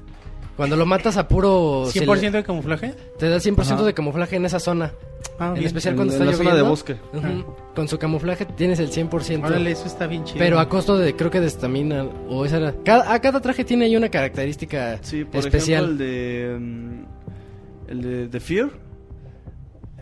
Cuando 0.58 0.76
lo 0.76 0.84
matas 0.84 1.16
a 1.16 1.26
puro... 1.28 1.88
se 1.90 2.00
le- 2.00 2.06
100% 2.06 2.30
de 2.32 2.42
camuflaje. 2.42 2.94
Te 3.18 3.28
da 3.30 3.38
100% 3.38 3.60
Ajá. 3.60 3.82
de 3.84 3.94
camuflaje 3.94 4.36
en 4.36 4.44
esa 4.44 4.58
zona. 4.60 4.92
Ah, 5.38 5.46
En 5.48 5.54
bien. 5.54 5.66
especial 5.68 5.92
En- 5.92 5.96
cuando 5.98 6.14
en 6.14 6.20
está 6.20 6.30
la 6.30 6.36
zona 6.36 6.50
lloviendo. 6.50 6.64
de 6.64 6.68
bosque. 6.70 6.96
Ujú. 7.14 7.54
Con 7.74 7.88
su 7.88 7.98
camuflaje 7.98 8.44
tienes 8.44 8.78
el 8.80 8.90
100%. 8.90 9.46
Órale, 9.46 9.70
eso 9.70 9.86
está 9.86 10.06
bien 10.06 10.24
chido. 10.24 10.38
Pero 10.40 10.58
a 10.60 10.68
costo 10.68 10.98
de, 10.98 11.16
creo 11.16 11.30
que 11.30 11.40
de 11.40 11.46
estamina. 11.46 12.04
O 12.28 12.44
esa 12.44 12.56
era. 12.58 12.74
Cada, 12.84 13.10
a 13.14 13.20
cada 13.20 13.40
traje 13.40 13.64
tiene 13.64 13.84
ahí 13.86 13.96
una 13.96 14.08
característica 14.10 14.98
Sí, 15.00 15.24
por 15.24 15.40
especial. 15.40 15.84
ejemplo, 15.84 15.92
el 15.92 15.98
de. 15.98 16.56
mm, 16.60 17.04
El 17.90 18.02
de, 18.02 18.28
The 18.28 18.40
Fear. 18.40 18.70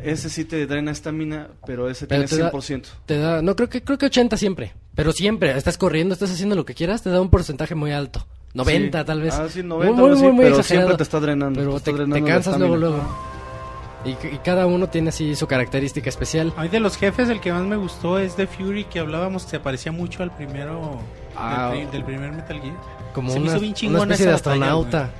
Ese 0.02 0.28
sí 0.28 0.44
te 0.44 0.66
drena 0.66 0.90
estamina, 0.90 1.48
pero 1.66 1.88
ese 1.88 2.06
Pero 2.06 2.24
tiene 2.26 2.36
te 2.42 2.42
da- 2.44 2.52
100%. 2.52 2.82
Te 3.06 3.18
da, 3.18 3.42
no 3.42 3.56
creo 3.56 3.68
que 3.68 3.82
creo 3.82 3.96
que 3.98 4.06
80 4.06 4.36
siempre, 4.36 4.74
pero 4.94 5.10
siempre 5.12 5.56
estás 5.56 5.78
corriendo, 5.78 6.12
estás 6.12 6.30
haciendo 6.30 6.54
lo 6.54 6.64
que 6.66 6.74
quieras, 6.74 7.02
te 7.02 7.10
da 7.10 7.20
un 7.20 7.30
porcentaje 7.30 7.74
muy 7.74 7.92
alto. 7.92 8.26
90 8.56 8.98
Sí. 9.00 9.04
tal 9.06 9.20
vez. 9.22 9.34
Ah, 9.34 9.46
sí, 9.48 9.62
Muy, 9.62 9.68
90 9.68 10.00
muy, 10.00 10.10
o 10.10 10.12
así, 10.14 10.22
muy, 10.22 10.32
muy 10.32 10.44
pero 10.44 10.56
exagerado. 10.56 10.86
siempre 10.88 10.96
te 10.96 11.02
está 11.02 11.20
drenando. 11.20 11.60
Pero 11.60 11.80
te 11.80 11.92
drenando 11.92 12.14
te 12.26 12.32
cansas 12.32 12.58
luego 12.58 12.76
luego. 12.76 13.00
Y, 14.04 14.10
y 14.10 14.38
cada 14.44 14.66
uno 14.66 14.88
tiene 14.88 15.08
así 15.08 15.34
su 15.34 15.46
característica 15.48 16.08
especial. 16.08 16.52
A 16.56 16.62
mí 16.62 16.68
de 16.68 16.78
los 16.80 16.96
jefes 16.96 17.28
el 17.28 17.40
que 17.40 17.52
más 17.52 17.62
me 17.62 17.76
gustó 17.76 18.18
es 18.18 18.36
The 18.36 18.46
Fury, 18.46 18.84
que 18.84 19.00
hablábamos 19.00 19.44
que 19.44 19.50
se 19.50 19.60
parecía 19.60 19.90
mucho 19.92 20.22
al 20.22 20.30
primero 20.30 21.00
Ah. 21.36 21.72
del, 21.74 21.90
del 21.90 22.04
primer 22.04 22.32
Metal 22.32 22.60
Gear. 22.60 22.74
Como 23.12 23.30
Se 23.30 23.40
me 23.40 23.46
una, 23.48 23.56
hizo 23.58 23.60
bien 23.80 23.94
una 23.94 24.02
especie 24.04 24.26
de 24.26 24.34
esa 24.34 24.50
batalla, 24.50 24.64
astronauta. 24.66 25.10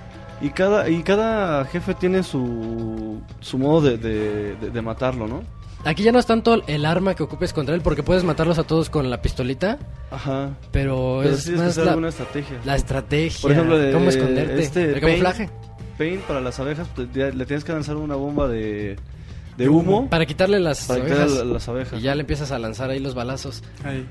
Y 0.41 0.51
cada, 0.51 0.89
y 0.89 1.03
cada 1.03 1.65
jefe 1.65 1.95
tiene 1.95 2.23
su, 2.23 3.21
su 3.41 3.59
modo 3.59 3.81
de, 3.83 3.97
de, 3.99 4.55
de- 4.57 4.71
de 4.71 4.83
matarlo, 4.83 5.27
¿no? 5.27 5.43
Aquí 5.87 6.03
ya 6.03 6.13
no 6.13 6.19
es 6.19 6.27
tanto 6.27 6.63
el 6.67 6.85
arma 6.85 7.15
que 7.15 7.23
ocupes 7.23 7.53
contra 7.53 7.75
él, 7.75 7.81
porque 7.81 8.03
puedes 8.03 8.25
matarlos 8.25 8.59
a 8.59 8.65
todos 8.65 8.91
con 8.91 9.09
la 9.09 9.23
pistolita, 9.23 9.79
Ajá. 10.11 10.51
pero, 10.73 11.21
Pero 11.23 11.35
es 11.35 11.45
sí 11.45 11.53
más 11.53 11.77
la, 11.77 11.91
alguna 11.93 12.09
estrategia. 12.09 12.59
la 12.65 12.75
estrategia, 12.77 13.41
Por 13.41 13.53
ejemplo, 13.53 13.79
de- 13.79 13.93
cómo 13.93 14.09
esconderte, 14.09 14.61
este 14.63 14.83
el 14.85 14.91
Pain, 14.93 15.03
camuflaje. 15.03 15.51
Pain 15.97 16.21
para 16.27 16.41
las 16.41 16.59
abejas, 16.61 16.89
pues, 16.95 17.09
le 17.15 17.47
tienes 17.47 17.65
que 17.65 17.73
lanzar 17.73 17.97
una 17.97 18.17
bomba 18.17 18.49
de, 18.49 18.97
de 19.57 19.69
humo 19.69 20.11
Para 20.11 20.27
quitarle 20.27 20.59
las 20.61 20.87
para 20.87 21.01
abejas. 21.03 21.31
quitar 21.33 21.47
las 21.47 21.69
abejas. 21.69 21.99
Y 22.01 22.03
ya 22.03 22.15
le 22.15 22.23
empiezas 22.23 22.51
a 22.53 22.59
lanzar 22.59 22.91
ahí 22.91 22.99
los 22.99 23.15
balazos. 23.15 23.63
Ay. 23.85 24.07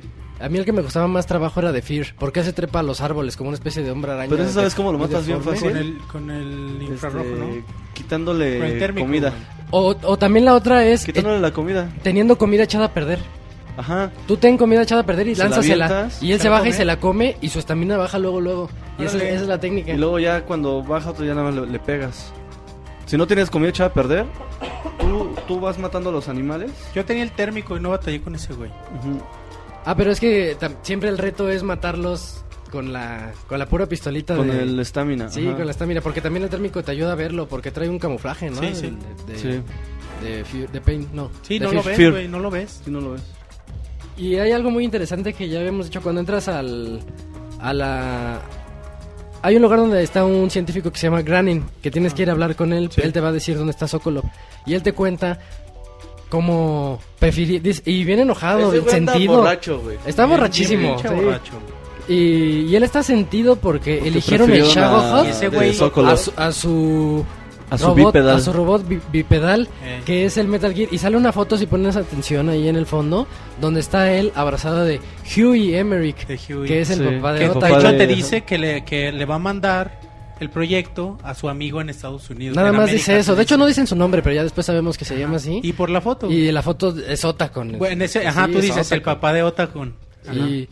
A 0.45 0.49
mí 0.49 0.59
el 0.59 0.65
que 0.65 0.71
me 0.71 0.83
costaba 0.83 1.07
más 1.07 1.25
trabajo 1.25 1.59
era 1.59 1.71
de 1.71 1.81
Fear, 1.81 2.07
porque 2.19 2.43
se 2.43 2.53
trepa 2.53 2.79
a 2.81 2.83
los 2.83 3.01
árboles 3.01 3.35
como 3.35 3.47
una 3.49 3.55
especie 3.55 3.81
de 3.81 3.89
hombre 3.89 4.11
araña. 4.11 4.29
Pero 4.29 4.43
ese 4.43 4.53
sabes 4.53 4.75
cómo 4.75 4.91
lo 4.91 4.99
matas 4.99 5.25
bien 5.25 5.41
fácil. 5.41 5.69
Con 5.69 5.77
el, 5.77 5.97
con 6.11 6.29
el 6.29 6.81
infrarrojo, 6.83 7.25
Este, 7.25 7.39
¿no? 7.39 7.65
Quitándole 7.95 8.57
Con 8.59 8.67
el 8.67 8.77
térmico, 8.77 9.07
comida. 9.07 9.33
O, 9.71 9.95
o 10.03 10.17
también 10.17 10.45
la 10.45 10.53
otra 10.53 10.85
es 10.85 11.01
eh, 11.01 11.05
Quitándole 11.07 11.39
la 11.39 11.51
comida. 11.51 11.89
teniendo 12.03 12.37
comida 12.37 12.61
echada 12.61 12.85
a 12.85 12.93
perder. 12.93 13.17
Ajá. 13.75 14.11
Tú 14.27 14.37
ten 14.37 14.55
comida 14.55 14.83
echada 14.83 15.01
a 15.01 15.05
perder 15.07 15.27
y 15.29 15.33
Se 15.35 15.39
la 15.43 15.49
lánzasela. 15.49 15.85
avientas, 15.87 16.21
y 16.21 16.31
él 16.31 16.37
se 16.37 16.43
se 16.43 16.49
la 16.49 16.51
baja 16.51 16.63
y 16.67 16.69
come. 16.69 16.77
se 16.77 16.85
la 16.85 16.99
come 16.99 17.37
y 17.41 17.49
su 17.49 17.57
estamina 17.57 17.97
baja 17.97 18.19
luego, 18.19 18.39
luego. 18.39 18.69
Y 18.99 19.03
esa, 19.05 19.17
esa 19.17 19.41
es 19.41 19.47
la 19.47 19.59
técnica. 19.59 19.93
Y 19.93 19.97
luego 19.97 20.19
ya 20.19 20.45
cuando 20.45 20.83
baja 20.83 21.09
otro 21.09 21.25
ya 21.25 21.33
nada 21.33 21.49
más 21.51 21.55
le, 21.55 21.65
le 21.71 21.79
pegas. 21.79 22.31
Si 23.07 23.17
no 23.17 23.25
tienes 23.25 23.49
comida 23.49 23.69
echada 23.71 23.89
a 23.89 23.93
perder, 23.93 24.25
tú, 24.99 25.33
tú 25.47 25.59
vas 25.59 25.79
matando 25.79 26.11
a 26.11 26.13
los 26.13 26.29
animales. 26.29 26.71
Yo 26.93 27.03
tenía 27.03 27.23
el 27.23 27.31
térmico 27.31 27.75
y 27.75 27.79
no 27.79 27.89
batallé 27.89 28.21
con 28.21 28.35
ese 28.35 28.53
güey. 28.53 28.69
Ujú. 28.99 29.19
Ah, 29.85 29.95
pero 29.95 30.11
es 30.11 30.19
que 30.19 30.57
siempre 30.81 31.09
el 31.09 31.17
reto 31.17 31.49
es 31.49 31.63
matarlos 31.63 32.43
con 32.71 32.91
la, 32.91 33.31
con 33.47 33.59
la 33.59 33.67
pura 33.67 33.85
pistolita 33.85 34.35
Con 34.35 34.47
de... 34.49 34.63
el 34.63 34.79
estamina. 34.79 35.29
Sí, 35.29 35.45
ajá. 35.47 35.55
con 35.57 35.65
la 35.65 35.71
estamina, 35.71 36.01
porque 36.01 36.21
también 36.21 36.43
el 36.43 36.49
térmico 36.49 36.83
te 36.83 36.91
ayuda 36.91 37.11
a 37.13 37.15
verlo, 37.15 37.47
porque 37.47 37.71
trae 37.71 37.87
un 37.87 37.99
camuflaje, 37.99 38.49
¿no? 38.49 38.59
Sí, 38.59 38.71
sí. 38.73 38.97
De, 39.27 39.33
de, 39.33 39.39
Sí. 39.39 39.47
de, 40.23 40.43
Fear- 40.45 40.71
de 40.71 40.81
Pain, 40.81 41.07
no. 41.13 41.29
Sí, 41.43 41.59
de 41.59 41.65
no 41.67 41.71
lo 41.73 41.83
ves, 41.83 42.11
güey, 42.11 42.27
no 42.27 42.39
lo 42.39 42.49
ves. 42.49 42.81
Si 42.83 42.89
no 42.91 42.99
lo 42.99 43.11
ves. 43.11 43.21
Y 44.17 44.35
hay 44.37 44.51
algo 44.51 44.71
muy 44.71 44.83
interesante 44.85 45.33
que 45.33 45.47
ya 45.49 45.59
habíamos 45.59 45.85
dicho 45.87 46.01
cuando 46.01 46.21
entras 46.21 46.47
al 46.47 47.01
a 47.59 47.73
la 47.73 48.41
hay 49.41 49.55
un 49.57 49.61
lugar 49.61 49.77
donde 49.79 50.01
está 50.01 50.25
un 50.25 50.49
científico 50.49 50.91
que 50.91 50.97
se 50.97 51.07
llama 51.07 51.21
Granin, 51.21 51.63
que 51.81 51.91
tienes 51.91 52.13
que 52.15 52.23
ir 52.23 52.29
a 52.29 52.31
hablar 52.31 52.55
con 52.55 52.73
él, 52.73 52.89
Sí. 52.91 53.01
él 53.03 53.13
te 53.13 53.19
va 53.21 53.27
a 53.29 53.31
decir 53.31 53.55
dónde 53.57 53.71
está 53.71 53.87
Sokolov 53.87 54.23
y 54.65 54.73
él 54.73 54.81
te 54.81 54.93
cuenta 54.93 55.39
cómo 56.35 56.99
preferir 57.19 57.61
y 57.85 58.03
bien 58.03 58.19
enojado, 58.19 58.71
Ese 58.73 58.95
anda 58.97 59.13
sentido. 59.13 59.37
borracho, 59.37 59.79
güey. 59.79 59.97
Está 60.05 60.25
Bien- 60.25 60.37
borrachísimo. 60.37 60.99
sí. 60.99 61.07
borracho. 61.07 61.53
Y, 62.07 62.13
y 62.69 62.75
él 62.75 62.83
está 62.83 63.01
sentido 63.01 63.55
porque, 63.55 63.95
Porque 63.95 64.07
eligieron 64.09 64.51
el 64.51 64.63
güey- 64.63 65.73
Sokolov. 65.73 66.11
a 66.11 66.17
su, 66.17 66.31
a 66.37 66.51
su 66.51 67.25
A 67.71 67.77
su 67.79 67.85
robot, 67.87 67.97
bipedal. 68.13 68.35
a 68.35 68.39
su 68.39 68.53
robot 68.53 68.87
bi- 68.87 68.99
bipedal, 69.11 69.67
Eh. 69.83 70.01
que 70.05 70.25
es 70.25 70.37
el 70.37 70.47
Metal 70.47 70.71
Gear. 70.73 70.89
Y 70.91 70.99
sale 70.99 71.17
una 71.17 71.31
foto, 71.31 71.57
si 71.57 71.65
pones 71.65 71.95
atención 71.95 72.49
ahí 72.49 72.67
en 72.67 72.75
el 72.75 72.85
fondo, 72.85 73.25
donde 73.59 73.79
está 73.79 74.11
él 74.13 74.31
abrazado 74.35 74.83
de 74.85 74.99
Huey 75.35 75.73
Emmerich, 75.73 76.27
De 76.27 76.37
Huey. 76.53 76.67
que 76.67 76.81
es 76.81 76.91
el 76.91 76.99
Sí, 76.99 77.15
papá 77.15 77.33
de 77.33 77.39
Que 77.39 77.49
Ota. 77.49 77.65
de 77.67 77.73
hecho 77.73 77.91
de- 77.91 77.97
te 77.97 78.07
dice 78.07 78.41
que 78.43 78.57
le, 78.59 78.85
que 78.85 79.11
le 79.11 79.25
va 79.25 79.35
a 79.35 79.39
mandar 79.39 79.99
el 80.39 80.49
proyecto 80.49 81.17
a 81.23 81.33
su 81.35 81.49
amigo 81.49 81.81
en 81.81 81.89
Estados 81.89 82.29
Unidos. 82.29 82.55
Nada 82.55 82.71
más 82.71 82.81
América, 82.89 82.97
dice 82.97 83.17
eso. 83.19 83.35
De 83.35 83.43
hecho, 83.43 83.57
no 83.57 83.65
dicen 83.65 83.87
su 83.87 83.95
nombre, 83.95 84.21
pero 84.21 84.35
ya 84.35 84.43
después 84.43 84.65
sabemos 84.65 84.97
que 84.97 85.05
se 85.05 85.17
llama 85.17 85.37
así. 85.37 85.59
Y 85.63 85.73
por 85.73 85.89
la 85.89 86.01
foto. 86.01 86.29
Y 86.31 86.51
la 86.51 86.61
foto 86.61 86.95
es 86.97 87.23
Otacon. 87.23 87.77
Bueno, 87.77 88.03
ese, 88.03 88.25
ajá, 88.27 88.45
Sí, 88.47 88.51
tú 88.51 88.57
es 88.59 88.63
dices 88.65 88.91
el 88.91 88.99
Otacon. 88.99 89.15
papá 89.15 89.33
de 89.33 89.43
Otacon. 89.43 89.95
Ajá. 90.27 90.35
Y, 90.35 90.69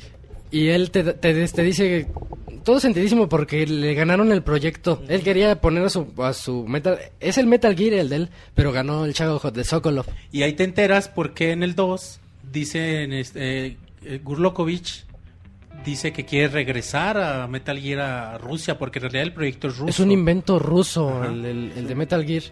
y 0.52 0.68
él 0.70 0.92
te, 0.92 1.04
te, 1.04 1.48
te 1.48 1.64
dice 1.64 2.08
todo 2.64 2.80
sentidísimo 2.80 3.28
porque 3.28 3.66
le 3.68 3.94
ganaron 3.94 4.32
el 4.32 4.42
proyecto. 4.42 5.02
Él 5.08 5.22
quería 5.22 5.60
poner 5.60 5.84
a 5.86 5.90
su, 5.90 6.08
a 6.20 6.34
su 6.34 6.66
Metal... 6.68 6.98
Es 7.20 7.38
el 7.38 7.46
Metal 7.48 7.76
Gear 7.76 7.94
el 7.94 8.10
de 8.10 8.16
él, 8.16 8.30
pero 8.56 8.72
ganó 8.72 9.06
el 9.06 9.14
Shadowhawk 9.14 9.54
de 9.54 9.64
Sokolov. 9.64 10.06
Y 10.32 10.44
ahí 10.44 10.54
te 10.54 10.64
enteras 10.64 11.10
por 11.10 11.34
qué 11.34 11.52
en 11.52 11.64
el 11.64 11.76
2 11.76 12.20
dice 12.52 13.04
en 13.04 13.14
este, 13.14 13.66
eh, 14.06 14.20
Gurlokovich 14.24 15.06
dice 15.84 16.12
que 16.14 16.26
quiere 16.26 16.48
regresar 16.48 17.18
a 17.18 17.48
Metal 17.48 17.80
Gear 17.80 18.00
a 18.02 18.38
Rusia 18.38 18.78
porque 18.78 19.00
en 19.00 19.04
realidad 19.04 19.24
el 19.24 19.34
proyecto 19.34 19.68
es 19.68 19.78
ruso. 19.78 19.90
Es 19.90 20.00
un 20.00 20.12
invento 20.12 20.60
ruso, 20.60 21.24
el, 21.24 21.46
el- 21.46 21.72
el 21.76 21.88
de 21.88 21.96
Metal 21.96 22.26
Gear. 22.26 22.44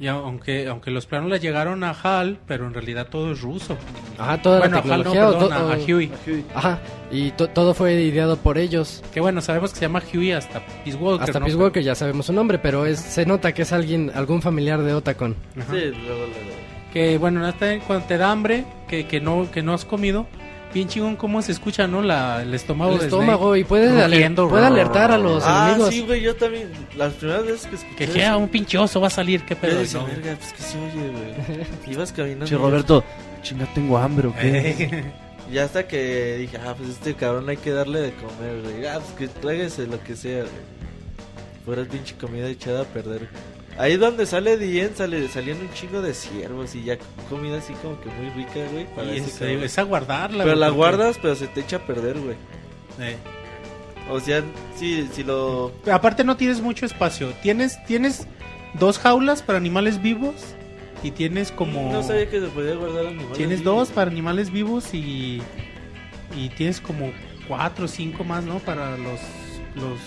Y 0.00 0.08
aunque 0.08 0.66
aunque 0.66 0.90
los 0.90 1.06
planos 1.06 1.30
le 1.30 1.38
llegaron 1.38 1.84
a 1.84 1.90
HAL, 1.92 2.40
pero 2.48 2.66
en 2.66 2.74
realidad 2.74 3.06
todo 3.08 3.30
es 3.30 3.40
ruso. 3.40 3.76
Ajá, 4.18 4.42
toda 4.42 4.58
bueno, 4.58 4.82
la 4.84 4.92
a 4.92 4.94
HAL 4.96 5.04
no, 5.04 5.10
tecnología. 5.12 5.28
o 5.28 5.32
perdón, 5.32 5.48
to- 5.48 5.54
a, 5.54 5.58
a 5.74 5.76
o- 5.78 5.84
Huey. 5.86 6.10
Ajá, 6.52 6.78
y 7.12 7.30
to- 7.30 7.48
todo 7.48 7.74
fue 7.74 7.94
ideado 8.02 8.36
por 8.36 8.58
ellos. 8.58 9.04
Que 9.14 9.20
bueno, 9.20 9.40
sabemos 9.40 9.70
que 9.72 9.76
se 9.78 9.82
llama 9.84 10.02
Huey 10.12 10.32
hasta 10.32 10.60
Peace 10.84 10.96
Walker. 10.98 11.22
Hasta 11.24 11.38
¿no? 11.38 11.46
Peace 11.46 11.56
Walker 11.58 11.82
ya 11.82 11.94
sabemos 11.94 12.26
su 12.26 12.32
nombre, 12.32 12.58
pero 12.58 12.86
es, 12.86 12.98
se 12.98 13.24
nota 13.24 13.54
que 13.54 13.62
es 13.62 13.72
alguien, 13.72 14.10
algún 14.14 14.42
familiar 14.42 14.82
de 14.82 14.94
Otacon. 14.94 15.36
Ajá. 15.56 15.72
Sí, 15.72 15.80
luego, 15.86 16.26
luego. 16.26 16.64
Que 16.92 17.16
bueno, 17.18 17.46
hasta 17.46 17.78
cuando 17.80 18.06
te 18.06 18.18
da 18.18 18.32
hambre, 18.32 18.64
que, 18.88 19.06
que 19.06 19.20
no 19.20 19.48
que 19.52 19.62
no 19.62 19.74
has 19.74 19.84
comido, 19.84 20.26
bien 20.74 20.88
chingón 20.88 21.16
cómo 21.16 21.40
se 21.40 21.52
escucha, 21.52 21.86
¿no? 21.86 22.02
La, 22.02 22.42
el 22.42 22.52
estómago. 22.52 22.92
El 22.92 22.98
de 22.98 23.04
estómago 23.06 23.46
Snake 23.54 23.60
y 23.60 23.64
puede, 23.64 23.88
aler- 24.04 24.34
puede 24.48 24.66
alertar 24.66 25.10
a 25.12 25.16
los 25.18 25.42
Ah, 25.46 25.68
enemigos. 25.68 25.94
sí, 25.94 26.02
güey, 26.02 26.20
yo 26.20 26.34
también. 26.36 26.70
Las 26.96 27.14
primeras 27.14 27.46
veces 27.46 27.66
que 27.66 27.76
escuché. 27.76 27.96
Que 27.96 28.18
ya 28.18 28.36
un 28.36 28.48
pinche 28.48 28.76
oso 28.76 29.00
va 29.00 29.06
a 29.06 29.10
salir, 29.10 29.42
qué 29.46 29.54
yo 29.54 29.60
pedo. 29.60 29.78
decía, 29.78 30.00
No. 30.00 30.06
verga, 30.06 30.36
pues 30.38 30.52
que 30.52 30.62
se 30.62 30.78
oye, 30.78 31.10
güey. 31.10 31.92
Ibas 31.94 32.12
caminando. 32.12 32.46
Che, 32.46 32.56
Roberto, 32.56 33.02
chinga, 33.42 33.66
tengo 33.72 33.96
hambre 33.96 34.28
o 34.28 34.34
qué. 34.34 34.70
Eh, 34.70 35.04
Y 35.52 35.58
hasta 35.58 35.86
que 35.86 36.36
dije, 36.38 36.56
ah, 36.56 36.74
pues 36.76 36.88
este 36.88 37.14
cabrón 37.14 37.46
hay 37.50 37.58
que 37.58 37.70
darle 37.70 38.00
de 38.00 38.14
comer, 38.14 38.62
güey. 38.62 38.86
Ah, 38.86 38.98
pues 38.98 39.12
que 39.12 39.28
tráigase 39.40 39.86
lo 39.86 40.02
que 40.02 40.16
sea, 40.16 40.40
güey. 40.40 40.74
Fuera 41.66 41.84
pinche 41.84 42.14
comida 42.16 42.48
echada 42.48 42.80
a 42.80 42.84
perder. 42.84 43.28
Ahí 43.76 43.96
donde 43.96 44.24
sale 44.26 44.56
Dien, 44.56 44.94
sale, 44.94 45.26
salían 45.28 45.58
un 45.60 45.72
chingo 45.72 46.00
de 46.00 46.14
ciervos 46.14 46.74
y 46.76 46.84
ya 46.84 46.96
comida 47.28 47.58
así 47.58 47.72
como 47.74 48.00
que 48.00 48.08
muy 48.10 48.30
rica, 48.30 48.60
güey. 48.72 48.86
para 48.94 49.12
y 49.12 49.18
ese 49.18 49.30
es, 49.30 49.38
cabrón. 49.38 49.62
es 49.64 49.78
a 49.78 49.82
guardarla. 49.82 50.44
Pero 50.44 50.56
la 50.56 50.66
porque- 50.66 50.76
guardas, 50.76 51.18
pero 51.20 51.34
se 51.34 51.48
te 51.48 51.60
echa 51.60 51.76
a 51.76 51.86
perder, 51.86 52.18
güey. 52.18 52.36
eh. 53.00 53.16
O 54.10 54.20
sea, 54.20 54.42
sí, 54.76 55.08
si 55.12 55.24
lo... 55.24 55.72
Aparte 55.90 56.24
no 56.24 56.36
tienes 56.36 56.60
mucho 56.60 56.84
espacio. 56.86 57.32
Tienes 57.42 57.82
tienes 57.86 58.26
dos 58.74 58.98
jaulas 58.98 59.42
para 59.42 59.56
animales 59.58 60.00
vivos 60.02 60.34
y 61.02 61.10
tienes 61.10 61.50
como 61.50 61.90
No 61.90 62.02
sabía 62.02 62.28
que 62.28 62.38
se 62.40 62.46
podía 62.48 62.74
guardar 62.74 63.06
animales. 63.06 63.36
tienes 63.36 63.60
vivos. 63.60 63.76
dos 63.76 63.88
para 63.90 64.10
animales 64.10 64.50
vivos 64.50 64.92
y 64.92 65.40
y 66.36 66.48
tienes 66.50 66.80
como 66.82 67.12
cuatro 67.48 67.86
o 67.86 67.88
cinco 67.88 68.24
más, 68.24 68.44
¿no? 68.44 68.58
Para 68.58 68.96
los 68.98 69.20
los 69.74 69.98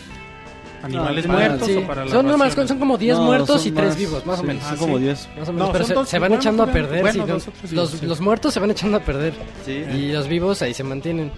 animales 0.83 1.25
Ah, 1.27 1.31
muertos 1.31 1.67
Sí. 1.67 1.75
o 1.77 1.87
para 1.87 2.07
Son, 2.07 2.25
nomás, 2.25 2.53
son 2.53 2.79
como 2.79 2.97
10 2.97 3.17
No, 3.17 3.23
muertos 3.25 3.65
y 3.65 3.71
3 3.71 3.87
más, 3.89 3.97
vivos, 3.97 4.25
más 4.25 4.37
o 4.39 4.41
sí, 4.41 4.47
menos. 4.47 4.63
Son 4.63 4.73
Ah, 4.73 4.77
como 4.79 4.97
sí. 4.97 5.03
10. 5.03 5.29
Más 5.39 5.49
o 5.49 5.53
menos, 5.53 5.67
No, 5.67 5.71
pero 5.73 5.83
son 5.85 5.87
se, 5.87 5.93
dos- 5.93 6.09
se 6.09 6.19
van 6.19 6.29
bueno, 6.29 6.41
echando 6.41 6.63
a 6.63 6.67
perder. 6.67 7.01
bueno, 7.01 7.23
sí, 7.25 7.31
dos 7.31 7.47
no- 7.47 7.53
o 7.71 7.75
los, 7.75 8.03
los 8.03 8.21
muertos 8.21 8.53
se 8.53 8.59
van 8.59 8.71
echando 8.71 8.97
a 8.97 8.99
perder. 9.01 9.33
Sí. 9.65 9.71
Y 9.73 10.11
los 10.11 10.27
vivos 10.27 10.61
ahí 10.61 10.73
se 10.73 10.83
mantienen. 10.83 11.31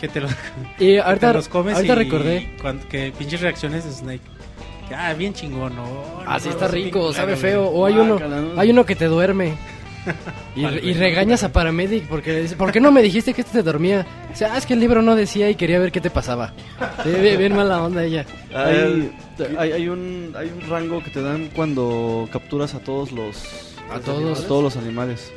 que 0.00 0.08
te, 0.08 0.20
lo- 0.20 0.28
Y 0.78 0.78
que 0.78 1.00
ahorita, 1.00 1.28
te 1.28 1.34
los 1.34 1.48
comes 1.48 1.76
ahorita 1.76 1.92
y 1.94 1.96
recordé. 1.96 2.56
cuando- 2.60 2.86
que 2.88 3.12
pinches 3.16 3.40
reacciones 3.40 3.84
de 3.84 3.92
Snake. 3.92 4.20
Que, 4.88 4.94
Ah, 4.94 5.14
bien 5.14 5.32
chingón, 5.32 5.74
¿no? 5.76 5.86
Así 6.26 6.48
No, 6.48 6.54
está 6.54 6.68
rico, 6.68 7.10
sabe 7.14 7.36
feo. 7.36 7.68
O 7.68 7.86
hay 7.86 7.94
uno, 7.94 8.18
¿no? 8.18 8.60
hay 8.60 8.70
uno 8.70 8.84
que 8.84 8.96
te 8.96 9.06
duerme. 9.06 9.54
Y, 10.56 10.64
y 10.64 10.92
regañas 10.94 11.42
a 11.42 11.52
Paramedic 11.52 12.06
porque 12.06 12.32
le 12.32 12.42
dice, 12.42 12.56
¿por 12.56 12.70
qué 12.70 12.80
no 12.80 12.92
me 12.92 13.02
dijiste 13.02 13.34
que 13.34 13.40
este 13.40 13.58
te 13.58 13.62
dormía? 13.64 14.06
O 14.32 14.36
sea, 14.36 14.54
ah, 14.54 14.58
es 14.58 14.66
que 14.66 14.74
el 14.74 14.80
libro 14.80 15.02
no 15.02 15.16
decía 15.16 15.50
y 15.50 15.54
quería 15.56 15.78
ver 15.80 15.90
qué 15.90 16.00
te 16.00 16.10
pasaba. 16.10 16.52
Sí, 17.02 17.10
bien, 17.20 17.38
bien 17.38 17.56
mala 17.56 17.82
onda 17.82 18.04
ella. 18.04 18.24
Ah, 18.54 18.66
Hay, 18.66 19.12
hay, 19.58 19.72
hay 19.72 19.88
un, 19.88 20.32
hay 20.36 20.48
un 20.50 20.68
rango 20.70 21.02
que 21.02 21.10
te 21.10 21.20
dan 21.22 21.48
cuando 21.54 22.28
capturas 22.32 22.74
a 22.74 22.78
todos 22.80 23.10
los 23.12 23.42
A 23.90 23.98
todos. 23.98 24.44
a 24.44 24.46
todos 24.46 24.62
los 24.62 24.76
animales. 24.76 25.32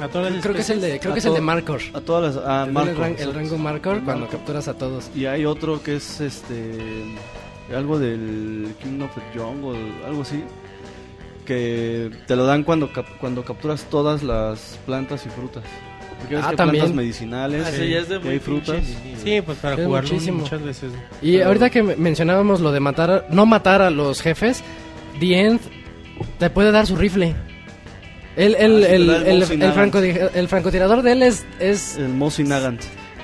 A 0.00 0.08
todas 0.08 0.32
las 0.32 0.42
Creo 0.42 0.54
que 0.54 0.60
es 0.62 0.70
el 0.70 0.80
de, 0.80 0.98
creo 1.00 1.12
A 1.12 1.14
que 1.14 1.18
es 1.20 1.26
el 1.26 1.34
de 1.34 1.40
Marcor. 1.40 1.80
A 1.94 2.00
todas 2.00 2.34
las 2.36 2.44
a 2.46 2.64
El, 2.64 2.72
Marco. 2.72 3.00
ran- 3.00 3.16
el 3.18 3.34
rango 3.34 3.58
Marcor 3.58 4.02
cuando 4.04 4.22
Marco. 4.26 4.36
capturas 4.36 4.68
a 4.68 4.74
todos. 4.74 5.10
Y 5.16 5.26
hay 5.26 5.44
otro 5.44 5.82
que 5.82 5.96
es 5.96 6.20
este 6.20 6.78
algo 7.74 7.98
del 7.98 8.74
King 8.82 9.00
of 9.00 9.10
the 9.14 9.38
Jungle, 9.38 9.78
algo 10.06 10.22
así, 10.22 10.42
que 11.44 12.10
te 12.26 12.36
lo 12.36 12.44
dan 12.46 12.62
cuando 12.64 12.92
cap- 12.92 13.06
cuando 13.20 13.44
capturas 13.44 13.84
todas 13.90 14.22
las 14.22 14.78
plantas 14.86 15.24
y 15.26 15.28
frutas. 15.30 15.64
Porque 16.20 16.36
Ah, 16.36 16.40
que 16.40 16.46
hay 16.50 16.56
también. 16.56 16.82
plantas 16.84 16.96
medicinales, 16.96 17.64
Ah, 17.66 17.70
sí, 17.76 17.88
ya 17.90 17.98
es 17.98 18.08
de 18.08 18.20
y 18.24 18.28
hay 18.28 18.38
frutas. 18.38 18.76
Sí, 19.24 19.40
pues 19.42 19.58
para 19.58 19.74
Es 19.74 19.84
jugarlo 19.86 20.08
muchísimo. 20.12 20.38
muchas 20.40 20.62
veces. 20.62 20.92
Y 21.20 21.40
ahorita 21.40 21.68
que 21.70 21.82
me- 21.82 21.96
mencionábamos 21.96 22.60
lo 22.60 22.70
de 22.70 22.80
matar, 22.80 23.10
a- 23.10 23.24
no 23.30 23.44
matar 23.46 23.82
a 23.82 23.90
los 23.90 24.20
jefes, 24.22 24.62
The 25.18 25.40
End 25.40 25.60
te 26.38 26.48
puede 26.50 26.70
dar 26.70 26.86
su 26.86 26.94
rifle. 26.96 27.34
El, 28.36 28.54
el, 28.54 28.84
Ah, 28.84 28.88
el, 28.88 29.10
el 29.10 29.26
el- 29.26 29.38
Mosin 29.40 29.52
el 29.62 29.68
Nagant. 29.68 29.74
franco- 29.92 29.98
el 30.34 30.48
francotirador 30.48 31.02
de 31.02 31.12
él 31.12 31.22
es, 31.22 31.44
es 31.58 31.96
El 31.96 32.08
Mosin 32.10 32.48
Nagant. 32.48 32.80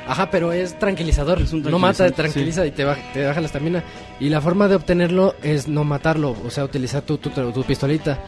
Ajá, 0.08 0.30
pero 0.30 0.52
es 0.52 0.78
tranquilizador. 0.78 1.40
Es 1.42 1.52
un 1.52 1.62
no 1.62 1.78
mata, 1.78 2.10
tranquiliza 2.10 2.64
y 2.66 2.70
te 2.70 2.84
baja, 2.84 3.00
te 3.12 3.24
baja 3.26 3.40
la 3.40 3.46
estamina. 3.46 3.84
Y 4.18 4.30
la 4.30 4.40
forma 4.40 4.66
de 4.66 4.74
obtenerlo 4.76 5.34
es 5.42 5.68
no 5.68 5.84
matarlo, 5.84 6.34
o 6.44 6.50
sea, 6.50 6.64
utilizar 6.64 7.02
tu, 7.02 7.18
tu, 7.18 7.30
tu 7.30 7.62
pistolita. 7.64 8.18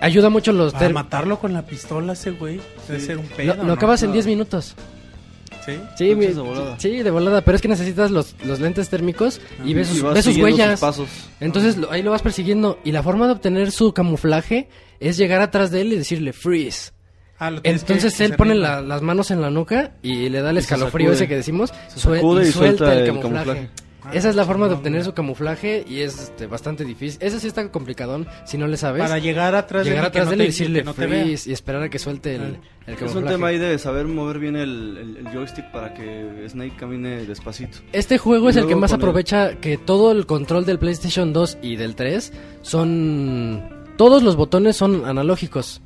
Ayuda 0.00 0.28
mucho 0.28 0.52
los... 0.52 0.72
Para 0.74 0.90
matarlo 0.90 1.38
con 1.38 1.52
la 1.52 1.62
pistola 1.62 2.12
ese 2.12 2.32
güey. 2.32 2.60
Debe 2.86 3.00
ser 3.00 3.16
un 3.18 3.24
lo, 3.28 3.36
pedo. 3.36 3.54
lo 3.56 3.64
¿no? 3.64 3.72
acabas 3.72 4.02
en 4.02 4.08
No. 4.10 4.14
10 4.14 4.26
minutos. 4.26 4.74
Sí. 5.64 5.72
Sí, 5.96 6.14
mi- 6.14 6.26
de 6.26 6.34
volada. 6.34 6.78
sí, 6.78 7.02
de 7.02 7.10
volada. 7.10 7.40
Pero 7.40 7.56
es 7.56 7.62
que 7.62 7.68
necesitas 7.68 8.10
los, 8.10 8.36
los 8.44 8.60
lentes 8.60 8.88
térmicos 8.88 9.40
y 9.64 9.72
ves 9.74 9.88
sus, 9.88 9.98
Y 9.98 10.00
vas 10.02 10.14
ves 10.14 10.24
sus 10.26 10.36
huellas. 10.36 10.78
pasos. 10.80 11.08
Entonces 11.40 11.76
lo- 11.76 11.90
ahí 11.90 12.02
lo 12.02 12.10
vas 12.10 12.22
persiguiendo. 12.22 12.78
Y 12.84 12.92
la 12.92 13.02
forma 13.02 13.26
de 13.26 13.32
obtener 13.32 13.72
su 13.72 13.92
camuflaje 13.92 14.68
es 15.00 15.16
llegar 15.16 15.40
atrás 15.40 15.70
de 15.70 15.80
él 15.80 15.92
y 15.92 15.96
decirle 15.96 16.32
freeze. 16.32 16.92
Ah, 17.38 17.50
lo 17.50 17.60
tienes 17.62 17.84
que 17.84 17.92
Entonces 17.92 18.20
él 18.20 18.34
pone 18.36 18.54
la- 18.54 18.80
las 18.80 19.02
manos 19.02 19.30
en 19.30 19.40
la 19.42 19.50
nuca 19.50 19.92
y 20.02 20.28
le 20.28 20.40
da 20.40 20.50
el 20.50 20.56
Y 20.56 20.60
escalofrío 20.60 21.12
ese 21.12 21.28
que 21.28 21.36
decimos. 21.36 21.72
Se 21.88 22.00
sue- 22.00 22.16
sacude 22.16 22.48
y 22.48 22.52
suelta 22.52 22.92
el, 22.92 23.00
el 23.00 23.06
camuflaje. 23.06 23.34
camuflaje. 23.44 23.70
Esa 24.12 24.28
es 24.30 24.36
la 24.36 24.44
forma 24.44 24.68
de 24.68 24.74
obtener 24.74 25.02
su 25.02 25.14
camuflaje 25.14 25.84
y 25.88 25.98
es 26.02 26.16
este, 26.20 26.46
bastante 26.46 26.84
difícil. 26.84 27.18
Ese 27.20 27.40
sí 27.40 27.48
está 27.48 27.72
complicadón 27.72 28.28
si 28.44 28.56
no 28.56 28.68
le 28.68 28.76
sabes. 28.76 29.02
Para 29.02 29.18
llegar 29.18 29.56
atrás 29.56 29.84
llegar 29.84 30.02
de 30.02 30.06
y 30.06 30.08
atrás 30.10 30.24
no 30.26 30.30
de 30.30 30.34
él 30.36 30.40
y 30.42 30.46
decirle 30.46 30.78
que 30.78 30.84
no 30.84 30.94
freeze 30.94 31.50
y 31.50 31.52
esperar 31.52 31.82
a 31.82 31.88
que 31.88 31.98
suelte 31.98 32.36
el, 32.36 32.42
Ah. 32.42 32.46
el 32.86 32.92
Es 32.94 32.98
camuflaje. 33.00 33.18
un 33.26 33.32
tema 33.32 33.46
ahí 33.48 33.58
de 33.58 33.76
saber 33.80 34.06
mover 34.06 34.38
bien 34.38 34.54
el, 34.54 34.96
el- 34.96 35.26
el 35.26 35.32
joystick 35.34 35.72
para 35.72 35.92
que 35.92 36.46
Snake 36.48 36.76
camine 36.78 37.26
despacito. 37.26 37.78
Este 37.92 38.16
juego 38.16 38.46
Y 38.46 38.50
es 38.50 38.56
el 38.58 38.68
que 38.68 38.76
más 38.76 38.92
aprovecha 38.92 39.56
que 39.56 39.76
todo 39.76 40.12
el 40.12 40.24
control 40.24 40.64
del 40.66 40.78
PlayStation 40.78 41.32
2 41.32 41.58
y 41.60 41.74
del 41.74 41.96
3 41.96 42.32
son... 42.62 43.68
Todos 43.96 44.22
los 44.22 44.36
botones 44.36 44.76
son 44.76 45.04
analógicos. 45.06 45.80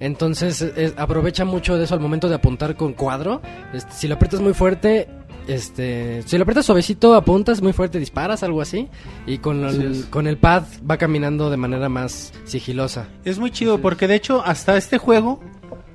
Entonces 0.00 0.60
es- 0.62 0.94
aprovecha 0.96 1.44
mucho 1.44 1.76
de 1.78 1.84
eso 1.84 1.94
al 1.94 2.00
momento 2.00 2.28
de 2.28 2.34
apuntar 2.34 2.76
con 2.76 2.92
cuadro. 2.92 3.40
Este, 3.72 3.92
si 3.92 4.08
lo 4.08 4.14
aprietas 4.16 4.40
muy 4.40 4.52
fuerte, 4.54 5.08
este, 5.46 6.22
si 6.26 6.36
lo 6.36 6.42
aprietas 6.42 6.66
suavecito, 6.66 7.14
apuntas 7.14 7.62
muy 7.62 7.72
fuerte, 7.72 7.98
disparas, 7.98 8.42
algo 8.42 8.60
así. 8.60 8.88
Y 9.26 9.38
con 9.38 9.64
el, 9.64 9.92
es. 9.92 10.04
con 10.06 10.26
el 10.26 10.36
pad 10.36 10.64
va 10.88 10.96
caminando 10.96 11.50
de 11.50 11.56
manera 11.56 11.88
más 11.88 12.32
sigilosa. 12.44 13.08
Es 13.24 13.38
muy 13.38 13.50
chido 13.50 13.78
porque 13.80 14.06
de 14.08 14.14
hecho 14.16 14.42
hasta 14.44 14.76
este 14.76 14.98
juego 14.98 15.40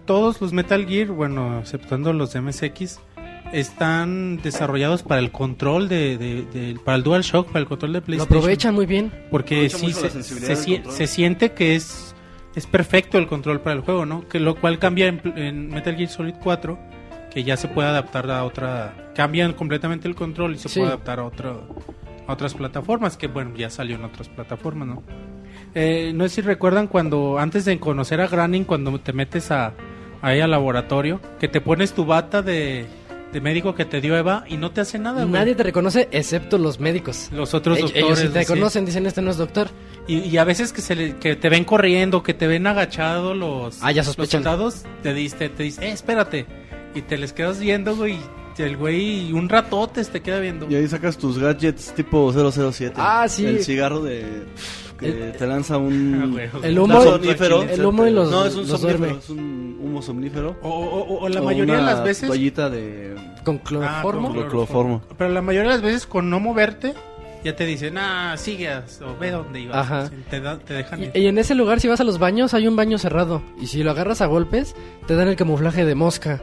todos 0.06 0.42
los 0.42 0.54
Metal 0.54 0.86
Gear, 0.88 1.08
bueno, 1.10 1.60
exceptuando 1.60 2.14
los 2.14 2.34
de 2.34 2.42
MSX, 2.42 3.00
están 3.52 4.38
desarrollados 4.44 5.02
para 5.04 5.20
el 5.20 5.32
control 5.32 5.90
de, 5.90 6.18
de- 6.18 6.44
de- 6.54 6.80
para 6.84 6.98
el 6.98 7.04
DualShock, 7.04 7.48
para 7.48 7.60
el 7.60 7.66
control 7.68 7.94
de 7.94 8.00
Lo 8.00 8.06
PlayStation. 8.06 8.38
aprovechan 8.38 8.76
muy 8.76 8.86
bien. 8.86 9.12
porque 9.32 9.70
sí 9.70 9.92
se, 9.94 10.10
se 10.24 10.84
se 10.90 11.08
siente 11.08 11.52
que 11.52 11.76
es 11.76 12.09
es 12.56 12.66
perfecto 12.68 13.18
el 13.18 13.28
control 13.28 13.62
para 13.62 13.76
el 13.76 13.82
juego, 13.82 14.06
¿no? 14.06 14.28
Que 14.28 14.40
lo 14.40 14.56
cual 14.56 14.80
cambia 14.80 15.08
en, 15.08 15.22
en 15.38 15.70
Metal 15.70 15.96
Gear 15.96 16.10
Solid 16.10 16.36
4 16.42 16.78
que 17.32 17.44
ya 17.44 17.56
se 17.58 17.68
puede 17.68 17.88
adaptar 17.88 18.30
a 18.32 18.44
otra 18.44 19.12
cambian 19.16 19.54
completamente 19.54 20.08
el 20.08 20.16
control 20.16 20.56
y 20.56 20.58
se 20.58 20.68
Sí. 20.70 20.80
puede 20.80 20.92
adaptar 20.94 21.20
a 21.20 21.26
otro 21.26 21.68
a 22.28 22.34
otras 22.34 22.56
plataformas 22.56 23.18
que 23.18 23.28
bueno 23.28 23.52
ya 23.56 23.70
salió 23.70 23.96
en 23.98 24.04
otras 24.04 24.30
plataformas 24.30 24.88
no 24.88 25.04
Eh, 25.76 26.12
no 26.16 26.24
sé 26.24 26.30
si 26.36 26.42
recuerdan 26.42 26.88
cuando 26.88 27.38
antes 27.38 27.66
de 27.66 27.80
conocer 27.80 28.20
a 28.22 28.28
Granning 28.28 28.64
cuando 28.66 29.00
te 29.00 29.14
metes 29.14 29.52
a 29.52 29.74
ahí 30.24 30.40
al 30.40 30.50
laboratorio 30.50 31.20
que 31.40 31.48
te 31.48 31.62
pones 31.62 31.94
tu 31.94 32.06
bata 32.06 32.42
de, 32.42 32.88
de 33.34 33.42
médico 33.42 33.76
que 33.76 33.86
te 33.86 34.02
dio 34.02 34.18
Eva 34.18 34.44
y 34.48 34.58
no 34.58 34.72
te 34.72 34.82
hace 34.82 34.98
nada 35.00 35.22
güey. 35.24 35.32
Nadie 35.32 35.56
te 35.56 35.64
reconoce 35.64 36.08
excepto 36.12 36.58
los 36.58 36.80
médicos. 36.80 37.30
los 37.32 37.54
otros 37.54 37.78
Ellos, 37.78 37.92
doctores 37.94 38.20
ellos 38.20 38.32
sí 38.32 38.34
te 38.40 38.44
sí. 38.44 38.46
conocen, 38.54 38.86
dicen 38.86 39.06
este 39.06 39.22
no 39.22 39.32
es 39.32 39.38
doctor. 39.38 39.70
y, 40.08 40.20
y 40.20 40.38
a 40.38 40.44
veces 40.44 40.74
que 40.74 40.82
se 40.82 40.96
le- 40.96 41.16
que 41.18 41.36
te 41.36 41.50
ven 41.50 41.64
corriendo 41.64 42.24
que 42.24 42.34
te 42.34 42.48
ven 42.48 42.66
agachado 42.68 43.34
los 43.36 43.78
Ah, 43.84 43.92
ya 43.92 43.98
los 44.02 44.08
sospechan. 44.08 44.44
soldados 44.44 44.84
te 45.04 45.14
diste 45.14 45.50
te 45.50 45.64
dice 45.64 45.86
eh, 45.88 45.92
espérate 45.92 46.48
y 46.96 47.02
te 47.04 47.18
les 47.18 47.34
quedas 47.34 47.60
viendo 47.60 47.96
güey 47.96 48.18
el 48.58 48.76
güey 48.76 49.32
un 49.32 49.48
ratote 49.48 50.04
te 50.04 50.22
queda 50.22 50.40
viendo 50.40 50.68
Y 50.70 50.76
ahí 50.76 50.86
sacas 50.88 51.18
tus 51.18 51.38
gadgets 51.40 51.94
tipo 51.96 52.30
007. 52.34 52.94
Ah, 52.98 53.26
sí. 53.30 53.46
El 53.46 53.64
cigarro 53.64 54.02
de 54.02 54.44
que 55.00 55.08
El- 55.30 55.32
te 55.34 55.48
lanza 55.48 55.76
Ah, 55.76 55.78
un 55.78 56.32
güey. 56.32 56.50
El 56.64 56.78
humo- 56.80 57.02
somnífero. 57.04 57.64
el 57.64 57.86
humo 57.86 58.06
y 58.08 58.12
los- 58.12 58.30
No, 58.32 58.46
es 58.46 58.56
un 58.56 58.68
somnífero, 58.68 59.18
es 59.18 59.30
un 59.30 59.80
humo 59.82 60.02
somnífero. 60.02 60.58
o, 60.62 60.70
o- 60.70 61.00
o- 61.16 61.20
o 61.24 61.30
la 61.30 61.42
O 61.42 61.46
mayoría 61.46 61.76
de 61.78 61.82
las 61.82 62.04
veces 62.04 62.28
toallita 62.28 62.70
de 62.70 63.16
Con 63.44 63.58
Ah, 63.58 63.62
cloroformo. 63.64 64.34
con 64.34 64.50
cloroformo. 64.50 65.02
Pero 65.18 65.30
la 65.32 65.42
mayoría 65.42 65.70
de 65.72 65.76
las 65.78 65.84
veces 65.84 66.06
con 66.06 66.30
no 66.30 66.40
moverte, 66.40 66.94
ya 67.44 67.56
te 67.56 67.66
dicen, 67.66 67.98
ah, 67.98 68.36
sigas 68.38 69.02
o 69.02 69.18
ve 69.18 69.32
dónde 69.32 69.62
ibas. 69.62 69.78
Ajá. 69.78 70.10
Te, 70.30 70.42
da- 70.42 70.60
te 70.60 70.74
dejan 70.74 71.04
ir. 71.04 71.12
Y, 71.14 71.20
y 71.22 71.28
en 71.28 71.38
ese 71.38 71.56
lugar, 71.56 71.80
si 71.80 71.88
vas 71.88 72.02
a 72.02 72.04
los 72.04 72.20
baños, 72.20 72.54
hay 72.54 72.68
un 72.68 72.76
baño 72.76 72.98
cerrado. 72.98 73.42
Y 73.62 73.68
si 73.68 73.82
lo 73.82 73.92
agarras 73.92 74.22
a 74.22 74.26
golpes, 74.26 74.76
te 75.08 75.16
dan 75.16 75.30
el 75.30 75.36
camuflaje 75.38 75.86
de 75.86 75.96
mosca. 75.96 76.42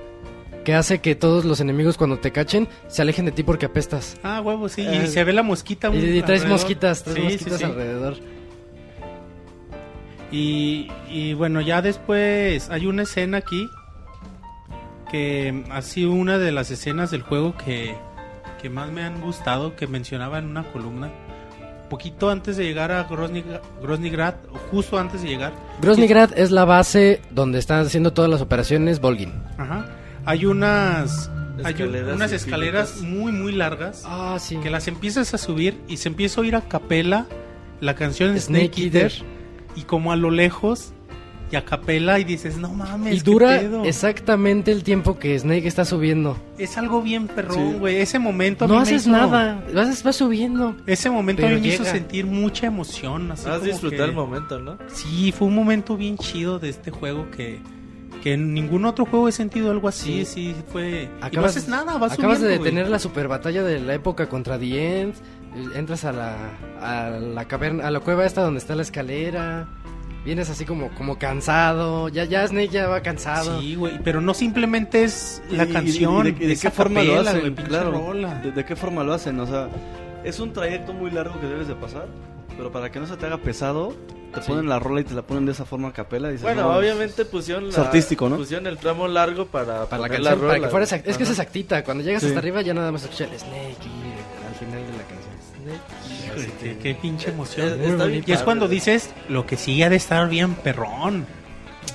Que 0.65 0.75
hace 0.75 0.99
que 1.01 1.15
todos 1.15 1.45
los 1.45 1.61
enemigos, 1.61 1.97
cuando 1.97 2.19
te 2.19 2.33
cachen, 2.33 2.67
se 2.89 3.01
alejen 3.03 3.25
de 3.27 3.31
ti 3.31 3.45
porque 3.45 3.67
apestas. 3.67 4.17
Ah, 4.25 4.41
huevo, 4.41 4.69
sí. 4.69 4.81
Eh, 4.85 5.03
y 5.05 5.07
se 5.07 5.23
ve 5.23 5.33
la 5.33 5.45
mosquita. 5.45 5.89
Y, 5.89 5.91
un- 5.91 5.97
y 5.99 6.23
traes 6.23 6.43
alrededor. 6.43 6.49
mosquitas, 6.49 7.05
traes 7.05 7.17
Sí, 7.19 7.23
sí, 7.25 7.33
mosquitas 7.35 7.59
sí. 7.59 7.65
alrededor. 7.67 8.17
Y, 10.37 10.89
y 11.09 11.33
bueno, 11.35 11.61
ya 11.63 11.81
después 11.81 12.69
hay 12.71 12.87
una 12.87 13.03
escena 13.05 13.39
aquí 13.39 13.71
que 15.11 15.65
ha 15.71 15.83
sido 15.83 16.13
una 16.13 16.39
de 16.39 16.53
las 16.53 16.71
escenas 16.71 17.11
del 17.11 17.23
juego 17.23 17.57
que, 17.57 17.95
que 18.61 18.69
más 18.69 18.91
me 18.91 19.03
han 19.03 19.21
gustado, 19.21 19.77
que 19.77 19.87
mencionaba 19.87 20.39
en 20.39 20.47
una 20.47 20.65
columna. 20.65 21.11
Poquito 21.89 22.31
antes 22.31 22.57
de 22.57 22.65
llegar 22.65 22.91
a 22.91 23.05
Grozny, 23.05 23.45
Groznygrad, 23.81 24.35
o 24.53 24.59
justo 24.71 24.99
antes 24.99 25.23
de 25.23 25.29
llegar, 25.29 25.53
Groznygrad 25.81 26.37
es 26.37 26.51
la 26.51 26.65
base 26.65 27.23
donde 27.31 27.61
están 27.61 27.87
haciendo 27.87 28.13
todas 28.13 28.29
las 28.31 28.41
operaciones 28.41 29.01
Volgin. 29.01 29.33
ajá, 29.57 29.87
hay 30.25 30.45
unas, 30.47 31.31
hay 31.63 31.75
un- 31.75 31.81
Escaleras 31.81 32.17
unas 32.17 32.33
escaleras 32.33 32.89
infinitas. 32.97 33.19
muy, 33.23 33.33
muy 33.33 33.53
largas. 33.53 34.03
Ah, 34.05 34.37
sí. 34.41 34.57
que 34.57 34.69
las 34.69 34.89
empiezas 34.89 35.33
a 35.33 35.39
subir 35.39 35.81
y 35.87 35.99
se 35.99 36.09
empieza 36.09 36.41
a 36.41 36.43
oír 36.43 36.57
a 36.57 36.63
capela 36.63 37.27
la 37.81 37.95
canción 37.95 38.37
Snake 38.39 38.67
Snake, 38.67 38.83
Eater, 38.87 39.03
Eater. 39.13 39.36
Y 39.77 39.83
como 39.83 40.11
a 40.13 40.17
lo 40.17 40.31
lejos 40.31 40.93
y 41.53 41.55
a 41.55 41.65
capela 41.65 42.19
y 42.19 42.25
dices 42.25 42.57
no 42.59 42.71
mames 42.73 43.15
Y 43.15 43.19
qué 43.19 43.31
dura 43.31 43.61
pedo". 43.61 43.85
exactamente 43.85 44.73
el 44.73 44.83
tiempo 44.83 45.17
que 45.19 45.39
Snake 45.39 45.69
está 45.69 45.85
subiendo. 45.85 46.37
es 46.59 46.77
algo 46.77 47.03
bien 47.03 47.29
perrón 47.29 47.73
Sí. 47.75 47.79
güey 47.79 47.97
ese 47.99 48.19
momento 48.19 48.65
a 48.65 48.69
No 48.69 48.75
mí 48.75 48.79
me 48.79 48.83
haces 48.83 49.03
hizo- 49.03 49.11
nada, 49.13 49.63
vas, 49.73 50.03
vas 50.03 50.17
subiendo. 50.17 50.75
ese 50.89 51.09
momento 51.09 51.47
a 51.47 51.51
mí 51.51 51.61
me 51.61 51.69
hizo 51.69 51.85
sentir 51.85 52.27
mucha 52.27 52.67
emoción 52.67 53.31
así 53.31 53.49
Has 53.49 53.63
disfrutado 53.63 54.03
que- 54.05 54.09
el 54.11 54.17
momento, 54.17 54.59
¿no? 54.59 54.77
sí 54.89 55.31
fue 55.31 55.47
un 55.47 55.55
momento 55.55 55.97
bien 55.97 56.19
chido 56.19 56.59
de 56.59 56.71
este 56.71 56.91
juego 56.91 57.31
que 57.31 57.61
que 58.23 58.33
en 58.33 58.55
ningún 58.55 58.85
otro 58.87 59.05
juego 59.07 59.29
he 59.29 59.33
sentido 59.33 59.71
algo 59.71 59.87
así 59.87 60.25
sí, 60.25 60.53
fue 60.73 61.03
y 61.05 61.21
no 61.21 61.27
Acabas, 61.27 61.51
haces 61.53 61.69
nada 61.69 61.97
vas 61.97 62.13
acabas 62.13 62.41
de 62.41 62.47
subiendo, 62.47 62.59
güey. 62.63 62.73
detener 62.73 62.91
la 62.91 62.99
super 62.99 63.29
batalla 63.29 63.63
de 63.63 63.79
la 63.79 63.95
época 63.95 64.29
contra 64.29 64.59
The 64.59 65.01
End. 65.03 65.15
Entras 65.75 66.05
a 66.05 66.13
la, 66.13 66.37
a 66.81 67.11
la 67.11 67.45
caverna, 67.47 67.87
a 67.87 67.91
la 67.91 68.01
cueva 68.01 68.27
esta 68.27 68.43
donde 68.43 68.59
está 68.59 68.75
la 68.75 68.83
escalera. 68.83 69.67
Vienes 70.25 70.51
así 70.51 70.65
como, 70.65 70.91
como 70.95 71.19
cansado. 71.19 72.09
Ya, 72.09 72.25
ya 72.25 72.47
Snake 72.47 72.69
ya 72.69 72.89
va 72.89 73.01
cansado. 73.01 73.61
Sí, 73.61 73.77
güey, 73.77 74.01
pero 74.03 74.21
no 74.21 74.35
simplemente 74.35 75.05
es 75.05 75.41
la 75.51 75.65
Y- 75.65 75.73
canción. 75.73 76.27
y 76.27 76.33
de, 76.33 76.45
y 76.45 76.47
de 76.49 76.53
es 76.55 76.61
qué 76.61 76.69
a 76.69 76.71
forma 76.73 77.03
lo 77.03 77.13
capela, 77.13 77.31
hacen, 77.31 77.41
güey, 77.43 77.55
pinche 77.55 77.71
claro. 77.71 77.91
rola. 77.93 78.35
De, 78.41 78.51
de 78.53 78.65
qué 78.65 78.75
forma 78.77 79.05
lo 79.05 79.13
hacen, 79.15 79.39
o 79.41 79.47
sea, 79.47 79.69
es 80.25 80.41
un 80.41 80.53
trayecto 80.53 80.93
muy 80.93 81.11
largo 81.13 81.41
que 81.41 81.47
debes 81.47 81.69
de 81.69 81.77
pasar, 81.77 82.07
pero 82.57 82.73
para 82.73 82.91
que 82.91 82.99
no 82.99 83.07
se 83.07 83.17
te 83.17 83.25
haga 83.27 83.39
pesado, 83.39 83.95
te 84.35 84.43
Sí. 84.43 84.49
ponen 84.49 84.69
la 84.69 84.81
rola 84.81 85.01
y 85.01 85.05
te 85.05 85.15
la 85.15 85.23
ponen 85.23 85.47
de 85.47 85.53
esa 85.53 85.65
forma 85.65 85.89
a 85.89 85.93
capela 85.93 86.29
y 86.29 86.33
dices, 86.33 86.43
Bueno, 86.43 86.63
no, 86.63 86.77
obviamente 86.77 87.25
pusieron, 87.25 87.69
Es 87.69 87.77
la- 87.79 87.85
artístico, 87.85 88.29
¿no? 88.29 88.37
pusieron 88.37 88.67
el 88.67 88.79
tramo 88.79 89.07
largo 89.07 89.47
para, 89.47 89.87
Para 89.89 90.03
la 90.03 90.09
canción, 90.09 90.25
para 90.41 90.55
rola. 90.55 90.61
que 90.67 90.69
fuera 90.71 90.85
Es 90.85 91.17
que 91.17 91.23
es 91.23 91.31
exactita. 91.31 91.85
Cuando 91.85 92.03
llegas 92.03 92.21
Sí. 92.23 92.29
hasta 92.29 92.41
arriba 92.41 92.61
ya 92.63 92.75
nada 92.75 92.91
más 92.91 93.05
escuchas 93.05 93.31
el 93.31 93.39
Snake 93.39 93.77
y 93.87 94.45
al 94.49 94.55
final 94.57 94.81
de 94.85 94.93
la 94.93 95.05
canción. 95.05 95.16
Híjole, 96.25 96.53
qué, 96.63 96.79
qué 96.79 96.95
pinche 96.95 97.31
emoción. 97.31 97.69
Es- 97.69 97.77
Muy 97.77 97.87
está 97.87 98.05
bonito. 98.05 98.09
bien 98.09 98.25
y 98.27 98.33
es 98.33 98.43
cuando 98.43 98.69
dices 98.69 99.11
lo 99.29 99.47
que 99.47 99.57
sigue 99.57 99.85
ha 99.85 99.91
de 99.91 99.97
estar 99.97 100.29
bien 100.29 100.55
perrón. 100.55 101.27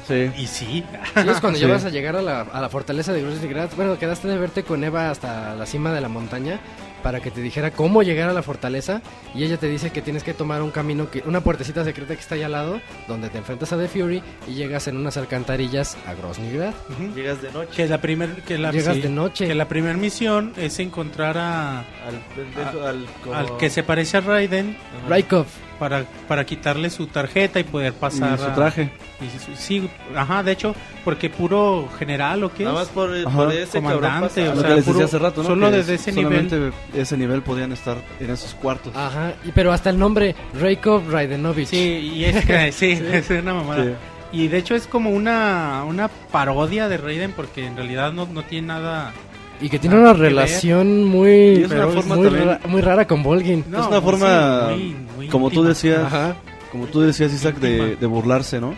Sí. 0.08 0.32
Y 0.38 0.48
sí. 0.48 0.84
Sí, 1.14 1.30
es 1.30 1.40
cuando 1.40 1.60
Sí. 1.60 1.66
ya 1.66 1.68
vas 1.72 1.86
a 1.86 1.90
llegar 1.90 2.16
a 2.16 2.22
la, 2.22 2.42
a 2.42 2.62
la 2.62 2.70
fortaleza 2.70 3.14
de 3.14 3.22
Groznygrad. 3.22 3.70
Bueno, 3.76 3.98
quedaste 3.98 4.28
de 4.28 4.38
verte 4.38 4.64
con 4.64 4.84
Eva 4.84 5.10
hasta 5.10 5.56
la 5.56 5.66
cima 5.66 5.92
de 5.94 6.02
la 6.02 6.10
montaña. 6.10 6.60
Para 7.02 7.20
que 7.20 7.32
te 7.32 7.42
dijera 7.42 7.72
cómo 7.72 8.04
llegar 8.04 8.30
a 8.30 8.34
la 8.34 8.42
fortaleza 8.44 9.02
y 9.36 9.44
ella 9.44 9.58
te 9.58 9.68
dice 9.68 9.90
que 9.92 10.02
tienes 10.02 10.24
que 10.24 10.34
tomar 10.34 10.62
un 10.62 10.72
camino, 10.72 11.10
que 11.10 11.24
una 11.26 11.42
puertecita 11.42 11.84
secreta 11.84 12.14
que 12.16 12.22
está 12.22 12.36
ahí 12.36 12.44
al 12.44 12.52
lado, 12.54 12.82
donde 13.08 13.30
te 13.30 13.38
enfrentas 13.38 13.72
a 13.74 13.78
The 13.78 13.88
Fury 13.88 14.22
y 14.48 14.54
llegas 14.54 14.88
en 14.88 14.98
unas 14.98 15.18
alcantarillas 15.18 15.98
a 16.08 16.14
Grosnigrad. 16.14 16.74
Ujú. 16.90 17.14
Llegas 17.16 17.42
de 17.42 17.52
noche 17.52 17.72
Que 17.76 17.88
la 17.88 18.00
primer, 18.02 18.42
que 18.44 18.58
la, 18.58 18.72
Llegas 18.72 19.02
de 19.02 19.10
noche. 19.10 19.48
Que 19.48 19.56
la 19.56 19.68
primera 19.68 19.96
misión 19.98 20.54
es 20.58 20.80
encontrar 20.80 21.38
a, 21.38 21.80
al 21.80 22.86
al, 22.86 23.06
como- 23.24 23.36
al 23.36 23.58
que 23.58 23.70
se 23.70 23.84
parece 23.84 24.18
a 24.18 24.22
Raiden. 24.22 24.78
Rykov. 25.10 25.46
Para, 25.82 26.06
para 26.28 26.46
quitarle 26.46 26.92
su 26.92 27.08
tarjeta 27.08 27.60
y 27.60 27.64
poder 27.64 27.92
Y 27.98 28.00
pasar 28.00 28.38
su 28.38 28.46
a- 28.46 28.54
traje. 28.54 28.92
y 29.20 29.40
su- 29.44 29.56
sí, 29.60 29.90
ajá, 30.16 30.44
de 30.44 30.52
hecho, 30.52 30.76
porque 31.04 31.28
puro 31.32 31.90
general 31.98 32.44
o 32.44 32.54
qué 32.54 32.66
Nada 32.66 32.84
es? 32.84 32.88
más 32.88 32.94
por, 32.94 33.10
por 33.34 33.52
ese 33.52 33.80
Comandante, 33.82 34.48
o 34.48 34.56
sea, 34.56 34.68
que 34.70 34.76
les 34.76 34.84
puro- 34.86 35.00
decía 35.00 35.06
hace 35.06 35.18
rato, 35.18 35.42
¿no? 35.42 35.48
solo 35.50 35.72
Que 35.72 35.78
desde 35.78 35.96
ese 35.96 36.14
solamente 36.14 36.72
ese 36.94 37.18
nivel 37.18 37.42
podían 37.42 37.72
estar 37.72 37.98
en 38.20 38.30
esos 38.30 38.54
cuartos. 38.54 38.96
Ajá, 38.96 39.34
y- 39.44 39.52
pero 39.54 39.74
hasta 39.74 39.90
el 39.90 39.98
nombre, 39.98 40.36
Rykov 40.54 41.10
Raidenovich. 41.10 41.68
Sí, 41.70 42.14
y 42.16 42.26
es 42.26 42.46
que 42.46 42.72
sí, 42.72 42.92
es 43.12 43.28
una 43.32 43.56
mamada. 43.56 43.84
Sí. 43.84 43.92
Y 44.34 44.48
de 44.50 44.60
hecho 44.60 44.76
es 44.76 44.86
como 44.86 45.10
una, 45.10 45.84
una 45.88 46.08
parodia 46.32 46.88
de 46.88 46.98
Raiden 46.98 47.32
porque 47.32 47.66
en 47.66 47.76
realidad 47.76 48.14
no, 48.14 48.28
no 48.28 48.44
tiene 48.44 48.68
nada... 48.68 49.14
Y 49.62 49.70
que 49.70 49.78
tiene 49.80 49.98
una 50.00 50.14
relación 50.14 51.04
muy, 51.06 51.64
es 51.64 51.72
una 51.72 51.88
forma 51.88 52.16
muy, 52.16 52.26
también- 52.28 52.48
ra- 52.48 52.60
muy 52.68 52.82
rara 52.82 53.06
con 53.08 53.22
Volgin. 53.22 53.64
No, 53.70 53.82
es 53.82 53.88
una 53.88 54.02
forma, 54.02 54.70
sí, 54.70 54.76
muy- 54.76 54.96
muy 55.18 55.28
como 55.28 55.50
tú 55.50 55.56
íntima. 55.58 55.70
decías, 55.70 56.00
Ajá. 56.06 56.36
como 56.72 56.88
tú 56.88 57.02
decías, 57.02 57.32
Isaac, 57.32 57.58
de, 57.60 57.96
de 57.96 58.06
burlarse, 58.08 58.60
¿no? 58.60 58.74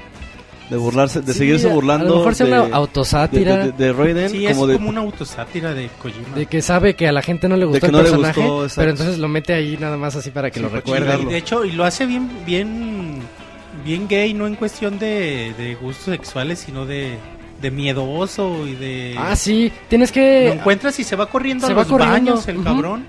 De 0.69 0.77
burlarse, 0.77 1.21
de 1.21 1.31
Sí, 1.33 1.39
seguirse 1.39 1.67
burlando. 1.67 2.05
A 2.05 2.09
lo 2.09 2.15
mejor 2.17 2.35
sea 2.35 2.45
de, 2.47 2.51
una 2.61 2.75
autosátira 2.75 3.57
de, 3.57 3.71
de- 3.71 3.85
de 3.85 3.93
Raiden, 3.93 4.29
Sí, 4.29 4.45
es 4.45 4.53
como 4.53 4.67
de, 4.67 4.73
como 4.75 4.89
una 4.89 5.01
autosátira 5.01 5.73
de 5.73 5.89
Kojima. 6.01 6.35
de 6.35 6.45
que 6.47 6.61
sabe 6.61 6.95
que 6.95 7.07
a 7.07 7.11
la 7.11 7.21
gente 7.21 7.47
no 7.47 7.55
le 7.57 7.65
gustó 7.65 7.79
que 7.81 7.85
el 7.87 7.91
no 7.91 7.97
le 7.99 8.03
personaje, 8.05 8.39
gustó, 8.41 8.63
exacto. 8.63 8.81
pero 8.81 8.91
entonces 8.91 9.17
lo 9.19 9.27
mete 9.27 9.53
ahí 9.53 9.77
nada 9.79 9.97
más 9.97 10.15
así 10.15 10.31
para 10.31 10.49
que 10.51 10.59
Sí, 10.59 10.65
lo. 10.65 11.21
Y 11.21 11.25
de 11.25 11.37
hecho, 11.37 11.63
y 11.65 11.71
lo 11.73 11.85
hace 11.85 12.05
bien, 12.05 12.29
bien, 12.45 13.19
bien 13.85 14.07
gay, 14.07 14.33
no 14.33 14.47
en 14.47 14.55
cuestión 14.55 14.97
de, 14.99 15.53
de 15.57 15.75
gustos 15.75 16.05
sexuales, 16.13 16.59
sino 16.59 16.85
de, 16.85 17.17
de 17.63 17.71
miedoso 17.71 18.67
y 18.67 18.75
de... 18.75 19.15
Ah, 19.17 19.35
sí, 19.35 19.71
tienes 19.89 20.09
Lo 20.11 20.13
que... 20.13 20.51
encuentras 20.51 20.99
y 20.99 21.03
se 21.03 21.15
va 21.15 21.25
corriendo 21.27 21.65
Se 21.65 21.73
a 21.73 21.75
va 21.75 21.81
los 21.81 21.89
corriendo, 21.91 22.31
baños 22.33 22.47
el 22.47 22.57
ujú. 22.57 22.63
cabrón. 22.65 23.05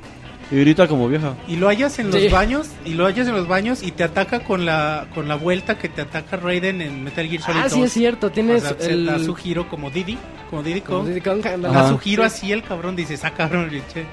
y 0.51 0.57
grita 0.61 0.87
como 0.89 1.09
vieja. 1.09 1.35
Y 1.49 1.57
lo 1.57 1.69
hallas 1.69 1.99
en 1.99 2.13
Sí. 2.13 2.21
los 2.23 2.33
baños, 2.33 2.69
y 2.85 2.95
lo 2.95 3.07
hallas 3.07 3.27
en 3.29 3.35
los 3.35 3.49
baños 3.49 3.83
y 3.83 3.91
te 3.91 4.05
ataca 4.05 4.41
con 4.41 4.65
la 4.65 5.07
con 5.15 5.27
la 5.27 5.35
vuelta 5.35 5.77
que 5.79 5.89
te 5.89 6.03
ataca 6.03 6.37
Raiden 6.37 6.81
en 6.83 7.03
Metal 7.03 7.27
Gear 7.27 7.43
Solid 7.43 7.61
Ah, 7.65 7.69
sí 7.69 7.81
2. 7.81 7.87
es 7.87 7.93
cierto, 7.93 8.27
O 8.29 8.31
tienes 8.31 8.63
sea, 8.63 8.77
se 8.79 8.93
el... 8.93 9.07
da 9.07 9.19
su 9.19 9.35
giro 9.35 9.69
como 9.69 9.91
Diddy, 9.91 10.17
como 10.51 10.63
Diddy 10.63 10.81
como 10.83 10.99
Kong. 11.01 11.09
Diddy 11.09 11.21
Kong. 11.21 11.43
Da 11.61 11.89
su 11.89 11.99
giro 11.99 12.23
así 12.25 12.53
el 12.53 12.63
cabrón, 12.63 12.95
dices, 12.95 13.25
ah 13.25 13.33
cabrón, 13.33 13.69
che, 13.93 14.05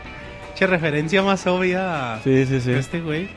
che 0.55 0.67
referencia 0.67 1.21
más 1.21 1.45
obvia 1.47 2.15
a 2.15 2.21
Sí, 2.23 2.45
sí, 2.45 2.59
sí. 2.61 2.71
este 2.71 2.99
güey. 3.01 3.29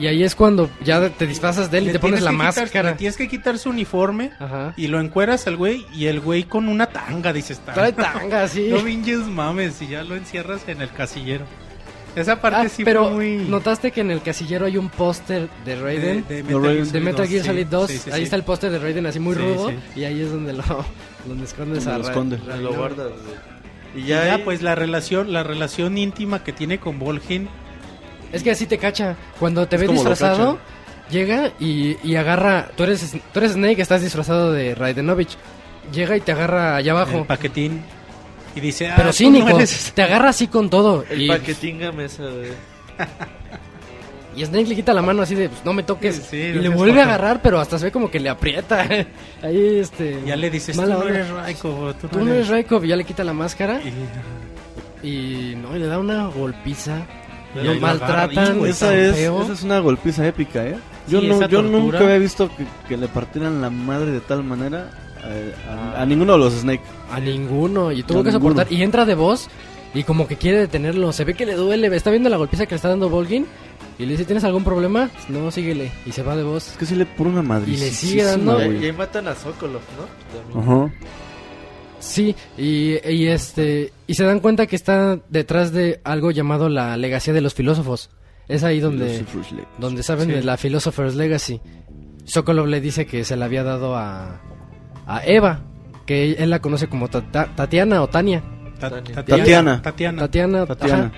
Y 0.00 0.06
ahí 0.06 0.24
es 0.24 0.34
cuando 0.34 0.70
ya 0.82 1.10
te 1.10 1.26
disfrazas 1.26 1.70
de 1.70 1.78
él 1.78 1.88
y 1.88 1.92
te 1.92 1.98
pones 1.98 2.22
la 2.22 2.30
quitar- 2.30 2.44
máscara. 2.46 2.90
le 2.92 2.96
tienes 2.96 3.16
que 3.18 3.28
quitar 3.28 3.58
su 3.58 3.68
uniforme 3.70 4.30
Ajá. 4.38 4.72
y 4.76 4.86
lo 4.88 4.98
encueras 5.00 5.46
al 5.46 5.56
güey 5.56 5.84
y 5.94 6.06
el 6.06 6.20
güey 6.20 6.44
con 6.44 6.68
una 6.68 6.86
tanga, 6.86 7.32
dices, 7.32 7.60
Trae 7.60 7.92
tanga, 7.92 8.48
sí. 8.48 8.68
no 8.70 8.78
vinches 8.82 9.26
mames 9.26 9.80
y 9.82 9.88
ya 9.88 10.02
lo 10.02 10.16
encierras 10.16 10.62
en 10.68 10.80
el 10.80 10.90
casillero. 10.90 11.44
Esa 12.16 12.40
parte 12.40 12.58
Ah, 12.60 12.68
sí 12.68 12.82
pero 12.84 13.04
fue 13.04 13.12
muy... 13.12 13.36
notaste 13.48 13.92
que 13.92 14.00
en 14.00 14.10
el 14.10 14.20
casillero 14.20 14.66
hay 14.66 14.76
un 14.78 14.88
póster 14.88 15.48
de 15.64 15.76
Raiden. 15.76 16.24
de, 16.28 16.42
No, 16.42 16.58
Raiden. 16.58 16.90
De 16.90 17.00
Metal 17.00 17.28
Gear 17.28 17.44
Solid 17.46 17.66
2, 17.68 17.90
sí, 17.90 17.98
sí, 17.98 18.10
ahí 18.10 18.16
sí. 18.18 18.22
está 18.24 18.34
el 18.36 18.42
póster 18.42 18.72
de 18.72 18.78
Raiden 18.80 19.06
así 19.06 19.20
muy 19.20 19.34
Sí, 19.36 19.40
rudo 19.42 19.68
sí. 19.68 19.76
y 20.00 20.04
ahí 20.04 20.20
es 20.22 20.32
donde 20.32 20.54
lo 20.54 20.64
donde 21.26 21.44
escondes 21.44 21.84
Donde 21.84 21.94
a 21.94 21.98
lo 21.98 22.04
esconde. 22.08 22.36
Ra- 22.38 22.56
lo 22.56 22.72
guardas. 22.74 23.12
Y 23.94 24.02
ya, 24.06 24.24
Ya, 24.26 24.34
ahí- 24.36 24.42
pues 24.44 24.60
la 24.62 24.74
relación, 24.74 25.32
la 25.32 25.42
relación 25.44 25.98
íntima 25.98 26.42
que 26.42 26.52
tiene 26.52 26.80
con 26.80 26.98
Volgin. 26.98 27.48
Es 28.32 28.42
que 28.42 28.50
así 28.50 28.66
te 28.66 28.78
cacha. 28.78 29.16
Cuando 29.38 29.66
te 29.66 29.76
Es 29.76 29.82
ve 29.82 29.88
disfrazado, 29.88 30.58
llega 31.10 31.52
y, 31.58 31.96
y 32.06 32.16
agarra. 32.16 32.68
Tú 32.76 32.84
eres, 32.84 33.10
tú 33.32 33.38
eres 33.40 33.52
Snake, 33.52 33.80
estás 33.82 34.02
disfrazado 34.02 34.52
de 34.52 34.74
Raidenovich. 34.74 35.36
Llega 35.92 36.16
y 36.16 36.20
te 36.20 36.32
agarra 36.32 36.76
allá 36.76 36.92
el 36.92 36.96
abajo. 36.98 37.24
paquetín 37.24 37.82
y 38.54 38.60
dice, 38.60 38.88
ah, 38.88 38.94
Pero 38.96 39.12
cínico, 39.12 39.48
no 39.50 39.56
eres- 39.56 39.92
te 39.94 40.02
agarra 40.02 40.28
así 40.30 40.46
con 40.46 40.70
todo. 40.70 41.04
el 41.10 41.22
Y, 41.22 41.28
paquetinga 41.28 41.90
mesa, 41.92 42.22
güey. 42.24 42.50
y 44.36 44.44
Snake 44.44 44.66
le 44.66 44.76
quita 44.76 44.92
la 44.94 45.02
mano 45.02 45.22
así 45.22 45.34
de, 45.34 45.48
pues, 45.48 45.64
no 45.64 45.72
me 45.72 45.82
toques. 45.82 46.16
Sí, 46.16 46.22
sí, 46.30 46.36
y 46.36 46.52
le 46.54 46.68
vuelve 46.68 47.00
a 47.00 47.04
agarrar, 47.04 47.40
pero 47.42 47.58
hasta 47.58 47.78
se 47.78 47.86
ve 47.86 47.90
como 47.92 48.10
que 48.10 48.20
le 48.20 48.28
aprieta. 48.28 48.82
Ahí, 49.42 49.78
este. 49.80 50.20
Ya 50.24 50.36
le 50.36 50.50
dices, 50.50 50.76
tú 50.76 50.82
no 50.86 51.02
eres 51.08 51.28
Raiko, 51.30 51.94
tú, 52.00 52.08
Tú 52.08 52.24
no 52.24 52.32
eres 52.32 52.48
Raikov, 52.48 52.84
y 52.84 52.88
ya 52.88 52.96
le 52.96 53.04
quita 53.04 53.24
la 53.24 53.32
máscara. 53.32 53.80
Y- 55.02 55.06
Y 55.06 55.54
no, 55.56 55.74
y 55.74 55.78
le 55.80 55.86
da 55.86 55.98
una 55.98 56.26
golpiza. 56.26 56.98
Lo 57.54 57.74
maltratan. 57.80 58.30
agarra, 58.30 58.54
y, 58.54 58.58
güey, 58.58 58.70
Esa 58.70 58.94
es, 58.96 59.16
esa 59.18 59.52
es 59.52 59.62
una 59.62 59.78
golpiza 59.80 60.26
épica, 60.26 60.64
¿eh? 60.66 60.76
Yo, 61.08 61.20
Sí, 61.20 61.26
no, 61.28 61.48
yo 61.48 61.62
nunca 61.62 61.98
había 61.98 62.18
visto 62.18 62.48
que, 62.56 62.64
que 62.88 62.96
le 62.96 63.08
partieran 63.08 63.60
la 63.60 63.70
madre 63.70 64.12
de 64.12 64.20
tal 64.20 64.44
manera 64.44 64.90
a, 65.22 65.96
a- 65.98 66.02
a 66.02 66.06
ninguno 66.06 66.34
de 66.34 66.38
los 66.38 66.54
Snake. 66.54 66.82
A 67.10 67.18
ninguno. 67.18 67.90
Y 67.90 68.02
tuvo 68.04 68.20
A 68.20 68.24
que 68.24 68.30
ninguno. 68.30 68.50
soportar. 68.54 68.72
Y 68.72 68.82
entra 68.82 69.04
de 69.04 69.14
voz. 69.14 69.48
Y 69.92 70.04
como 70.04 70.28
que 70.28 70.36
quiere 70.36 70.58
detenerlo. 70.58 71.12
Se 71.12 71.24
ve 71.24 71.34
que 71.34 71.44
le 71.46 71.54
duele. 71.54 71.94
Está 71.96 72.10
viendo 72.10 72.28
la 72.28 72.36
golpiza 72.36 72.66
que 72.66 72.70
le 72.70 72.76
está 72.76 72.88
dando 72.88 73.08
Volgin. 73.08 73.44
Y 73.98 74.04
le 74.06 74.12
dice, 74.12 74.24
¿tienes 74.24 74.44
algún 74.44 74.62
problema? 74.62 75.10
No, 75.28 75.50
síguele. 75.50 75.90
Y 76.06 76.12
se 76.12 76.22
va 76.22 76.36
de 76.36 76.44
voz. 76.44 76.68
Es 76.68 76.76
que 76.76 76.86
sí 76.86 76.94
le 76.94 77.04
pone 77.06 77.30
una 77.30 77.42
madre. 77.42 77.70
Y 77.72 77.76
le 77.76 77.90
sigue 77.90 78.22
dando- 78.22 78.64
Y, 78.64 78.76
y 78.78 78.84
ahí 78.84 78.92
matan 78.92 79.26
a 79.28 79.34
Sokolov, 79.34 79.82
¿no? 79.98 80.62
También. 80.62 80.88
Ajá. 80.88 80.92
Sí, 82.00 82.34
y, 82.58 82.96
y 83.08 83.26
este 83.28 83.92
y 84.06 84.14
se 84.14 84.24
dan 84.24 84.40
cuenta 84.40 84.66
que 84.66 84.74
está 84.74 85.18
detrás 85.28 85.72
de 85.72 86.00
algo 86.02 86.30
llamado 86.32 86.68
la 86.68 86.96
legacía 86.96 87.32
de 87.32 87.40
los 87.42 87.54
filósofos. 87.54 88.10
Es 88.48 88.64
ahí 88.64 88.80
donde 88.80 89.24
donde 89.78 90.02
saben 90.02 90.26
Sí. 90.28 90.32
de 90.34 90.42
la 90.42 90.56
Philosopher's 90.56 91.14
Legacy. 91.14 91.60
Sokolov 92.24 92.66
le 92.66 92.80
dice 92.80 93.06
que 93.06 93.22
se 93.24 93.36
la 93.36 93.44
había 93.44 93.62
dado 93.62 93.96
a 93.96 94.40
a 95.06 95.24
Eva, 95.24 95.60
que 96.06 96.32
él 96.32 96.50
la 96.50 96.60
conoce 96.60 96.88
como 96.88 97.08
Ta- 97.08 97.30
Ta- 97.30 97.54
Tatiana 97.54 98.02
o 98.02 98.08
Tania. 98.08 98.42
Ta- 98.80 98.88
Tatiana. 98.90 99.82
Tatiana. 99.82 99.82
Tatiana. 99.82 100.66
Tatiana. 100.66 101.12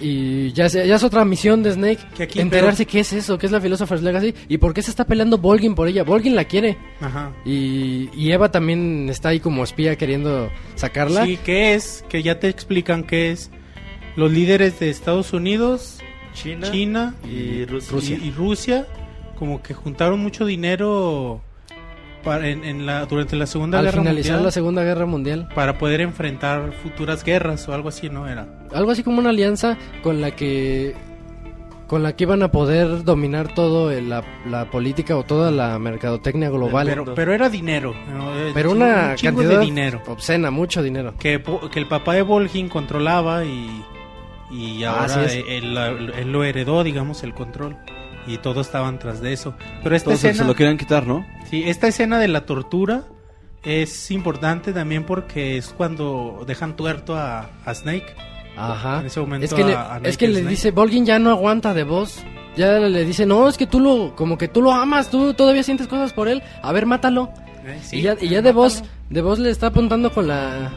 Y 0.00 0.52
ya, 0.52 0.68
se- 0.68 0.86
ya 0.86 0.96
es 0.96 1.02
otra 1.04 1.24
misión 1.24 1.62
de 1.62 1.72
Snake. 1.72 1.98
Que 2.16 2.24
aquí, 2.24 2.40
enterarse 2.40 2.84
qué 2.86 3.00
es 3.00 3.12
eso, 3.12 3.38
qué 3.38 3.46
es 3.46 3.52
la 3.52 3.60
Philosopher's 3.60 4.02
Legacy 4.02 4.34
y 4.48 4.58
por 4.58 4.74
qué 4.74 4.82
se 4.82 4.90
está 4.90 5.04
peleando 5.06 5.38
Volgin 5.38 5.74
por 5.74 5.88
ella. 5.88 6.02
Volgin 6.02 6.34
la 6.34 6.44
quiere. 6.44 6.76
Ajá. 7.00 7.32
Y, 7.44 8.10
y 8.14 8.32
Eva 8.32 8.50
también 8.50 9.08
está 9.08 9.30
ahí 9.30 9.40
como 9.40 9.62
espía 9.64 9.96
queriendo 9.96 10.50
sacarla. 10.74 11.24
Sí, 11.24 11.38
¿qué 11.44 11.74
es? 11.74 12.04
Que 12.08 12.22
ya 12.22 12.40
te 12.40 12.48
explican 12.48 13.04
qué 13.04 13.30
es. 13.30 13.50
Los 14.16 14.30
líderes 14.32 14.78
de 14.80 14.90
Estados 14.90 15.32
Unidos, 15.32 15.98
China, 16.34 16.70
China 16.70 17.14
y 17.28 17.64
Rusia. 17.64 18.18
y, 18.20 18.28
y 18.28 18.30
Rusia, 18.30 18.86
como 19.38 19.62
que 19.62 19.74
juntaron 19.74 20.20
mucho 20.20 20.44
dinero 20.46 21.42
para, 22.24 22.48
en, 22.48 22.64
en 22.64 22.86
la, 22.86 23.04
durante 23.06 23.36
la 23.36 23.46
Segunda 23.46 23.78
Al 23.78 23.84
Guerra 23.84 23.98
finalizar 24.00 24.32
Mundial 24.32 24.44
la 24.44 24.50
Segunda 24.50 24.82
Guerra 24.84 25.06
Mundial. 25.06 25.48
para 25.54 25.78
poder 25.78 26.00
enfrentar 26.00 26.72
futuras 26.82 27.22
guerras 27.24 27.68
o 27.68 27.74
algo 27.74 27.88
así, 27.90 28.08
¿no? 28.10 28.26
Era. 28.28 28.46
Algo 28.72 28.90
así 28.90 29.02
como 29.02 29.18
una 29.20 29.30
alianza 29.30 29.76
con 30.02 30.20
la 30.20 30.30
que 30.32 30.94
con 31.86 32.02
la 32.02 32.16
que 32.16 32.24
iban 32.24 32.42
a 32.42 32.50
poder 32.50 33.04
dominar 33.04 33.52
todo 33.54 33.90
el- 33.92 34.08
la, 34.08 34.24
la 34.48 34.70
política 34.70 35.16
o 35.18 35.22
toda 35.22 35.50
la 35.50 35.78
mercadotecnia 35.78 36.48
global. 36.48 36.86
Pero, 36.88 37.04
Pero, 37.04 37.14
pero 37.14 37.32
era 37.34 37.48
dinero. 37.50 37.94
¿no? 38.10 38.32
Eh, 38.36 38.66
una 38.66 39.10
un 39.10 39.16
cantidad 39.22 39.58
de 39.58 39.58
dinero. 39.58 40.02
obscena, 40.06 40.50
mucho 40.50 40.82
dinero. 40.82 41.14
Que, 41.18 41.42
que 41.70 41.78
el 41.78 41.86
papá 41.86 42.14
de 42.14 42.22
Volgin 42.22 42.70
controlaba 42.70 43.44
y, 43.44 43.82
y 44.50 44.82
Ah, 44.82 45.02
ahora 45.02 45.24
él, 45.30 45.44
él- 45.76 46.12
él 46.18 46.32
lo 46.32 46.42
heredó, 46.42 46.82
digamos, 46.84 47.22
el 47.22 47.34
control. 47.34 47.76
Y 48.26 48.38
todos 48.38 48.66
estaban 48.66 48.98
tras 48.98 49.20
de 49.20 49.32
eso. 49.32 49.54
Pero 49.82 49.94
esta 49.96 50.10
Entonces 50.10 50.20
se 50.20 50.28
escena... 50.30 50.46
lo 50.48 50.54
querían 50.54 50.78
quitar, 50.78 51.06
¿no? 51.06 51.26
Sí, 51.50 51.64
esta 51.66 51.88
escena 51.88 52.18
de 52.18 52.28
la 52.28 52.46
tortura 52.46 53.04
es 53.62 54.10
importante 54.10 54.72
también 54.72 55.04
porque 55.04 55.56
es 55.58 55.68
cuando 55.76 56.44
dejan 56.46 56.76
tuerto 56.76 57.16
a, 57.16 57.50
a 57.64 57.74
Snake. 57.74 58.14
Ajá. 58.56 59.00
En 59.00 59.06
ese 59.06 59.20
momento 59.20 59.44
Es 59.46 59.52
que, 59.54 59.64
le, 59.64 59.74
a- 59.74 59.94
a 59.94 59.98
es 59.98 60.16
que 60.16 60.28
le 60.28 60.42
dice, 60.44 60.70
Volgin 60.70 61.04
ya 61.06 61.18
no 61.18 61.30
aguanta 61.30 61.74
de 61.74 61.84
voz. 61.84 62.22
Ya 62.56 62.78
le 62.78 63.04
dice, 63.04 63.26
no, 63.26 63.48
es 63.48 63.56
que 63.58 63.66
tú 63.66 63.80
lo, 63.80 64.14
como 64.14 64.38
que 64.38 64.46
tú 64.48 64.62
lo 64.62 64.72
amas, 64.72 65.10
tú 65.10 65.34
todavía 65.34 65.62
sientes 65.64 65.88
cosas 65.88 66.12
por 66.12 66.28
él. 66.28 66.42
A 66.62 66.70
ver, 66.72 66.86
mátalo. 66.86 67.30
Eh, 67.66 67.78
sí, 67.82 67.96
y 67.98 68.02
ya, 68.02 68.16
y 68.20 68.28
ya 68.28 68.42
de 68.42 68.52
voz, 68.52 68.84
de 69.10 69.22
voz 69.22 69.38
le 69.38 69.50
está 69.50 69.68
apuntando 69.68 70.12
con 70.12 70.28
la, 70.28 70.70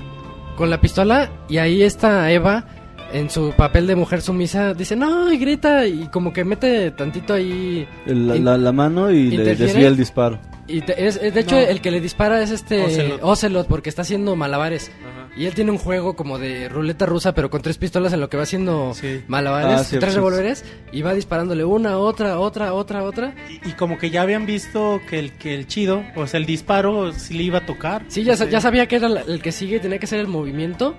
con 0.55 0.69
la 0.71 0.81
pistola 0.81 1.29
y 1.49 1.57
ahí 1.59 1.83
está 1.83 2.31
Eva 2.31 2.65
en 3.13 3.29
su 3.29 3.51
papel 3.55 3.87
de 3.87 3.95
mujer 3.95 4.21
sumisa, 4.21 4.73
dice 4.73 4.95
no 4.95 5.31
y 5.31 5.37
grita 5.37 5.85
y 5.87 6.07
como 6.07 6.33
que 6.33 6.43
mete 6.43 6.91
tantito 6.91 7.33
ahí 7.33 7.87
El- 8.05 8.27
la, 8.27 8.35
la- 8.35 8.57
la 8.57 8.71
mano 8.71 9.09
y 9.11 9.29
le 9.31 9.55
desvía 9.55 9.87
el 9.87 9.95
disparo. 9.97 10.39
y 10.67 10.81
te- 10.81 11.07
es, 11.07 11.15
es- 11.21 11.33
de 11.33 11.39
hecho 11.39 11.55
No. 11.55 11.61
el 11.61 11.79
que 11.81 11.91
le 11.91 12.01
dispara 12.01 12.41
es 12.41 12.51
este 12.51 12.83
Ocelot. 12.83 13.19
Ocelot 13.23 13.67
porque 13.67 13.89
está 13.89 14.01
haciendo 14.01 14.35
malabares 14.35 14.91
Ajá. 15.01 15.29
y 15.37 15.45
él 15.45 15.53
tiene 15.53 15.71
un 15.71 15.77
juego 15.77 16.15
como 16.17 16.37
de 16.39 16.67
ruleta 16.67 17.05
rusa 17.05 17.33
pero 17.33 17.49
con 17.49 17.61
tres 17.61 17.77
pistolas 17.77 18.11
en 18.11 18.19
lo 18.19 18.29
que 18.29 18.35
va 18.35 18.43
haciendo 18.43 18.93
Sí. 18.93 19.21
malabares, 19.27 19.79
Ah, 19.79 19.83
sí, 19.85 19.97
tres 19.99 20.11
sí. 20.11 20.17
revólveres 20.17 20.65
y 20.91 21.01
va 21.01 21.13
disparándole 21.13 21.63
una, 21.63 21.97
otra, 21.99 22.39
otra, 22.39 22.73
otra, 22.73 23.03
otra. 23.03 23.33
Y, 23.63 23.69
y 23.69 23.71
como 23.73 23.97
que 23.97 24.09
ya 24.09 24.23
habían 24.23 24.45
visto 24.45 24.99
que 25.09 25.19
el, 25.19 25.31
que 25.31 25.55
el 25.55 25.67
chido, 25.67 26.03
o 26.17 26.27
sea, 26.27 26.39
el 26.39 26.45
disparo 26.45 27.13
sí 27.13 27.35
le 27.35 27.43
iba 27.43 27.59
a 27.59 27.65
tocar. 27.65 28.03
Sí, 28.09 28.23
ya, 28.25 28.33
ya 28.35 28.59
sabía 28.59 28.87
que 28.87 28.97
era 28.97 29.07
la- 29.07 29.21
el 29.21 29.41
que 29.41 29.53
sigue, 29.53 29.79
tenía 29.79 29.99
que 29.99 30.07
ser 30.07 30.19
el 30.19 30.27
movimiento. 30.27 30.95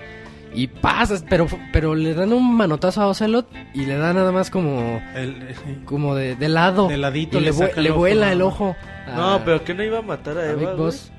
Y 0.55 0.67
pasas, 0.69 1.25
pero, 1.29 1.47
pero 1.73 1.95
le 1.95 2.15
dan 2.15 2.33
un 2.33 2.57
manotazo 2.57 3.03
a 3.03 3.09
Ocelot 3.09 3.47
y 3.75 3.85
le 3.87 3.97
da 3.97 4.13
nada 4.13 4.33
más 4.33 4.51
como, 4.51 5.01
El- 5.15 5.55
sí. 5.55 5.79
como 5.85 6.15
de, 6.15 6.37
de 6.37 6.49
lado. 6.49 6.89
De 6.89 6.97
ladito 6.97 7.39
y 7.39 7.43
le, 7.43 7.53
le 7.53 7.65
el 7.77 7.83
le 7.85 7.91
ojo, 7.91 7.99
vuela 7.99 8.27
¿no? 8.27 8.33
el 8.33 8.43
ojo. 8.43 8.77
No, 9.15 9.35
a- 9.35 9.45
pero 9.45 9.63
que 9.65 9.75
no 9.75 9.83
iba 9.85 9.99
a 9.99 10.03
matar 10.03 10.39
a 10.39 10.43
a 10.43 10.51
Eva, 10.51 10.71
Big? 10.73 10.79
Boss. 10.79 11.11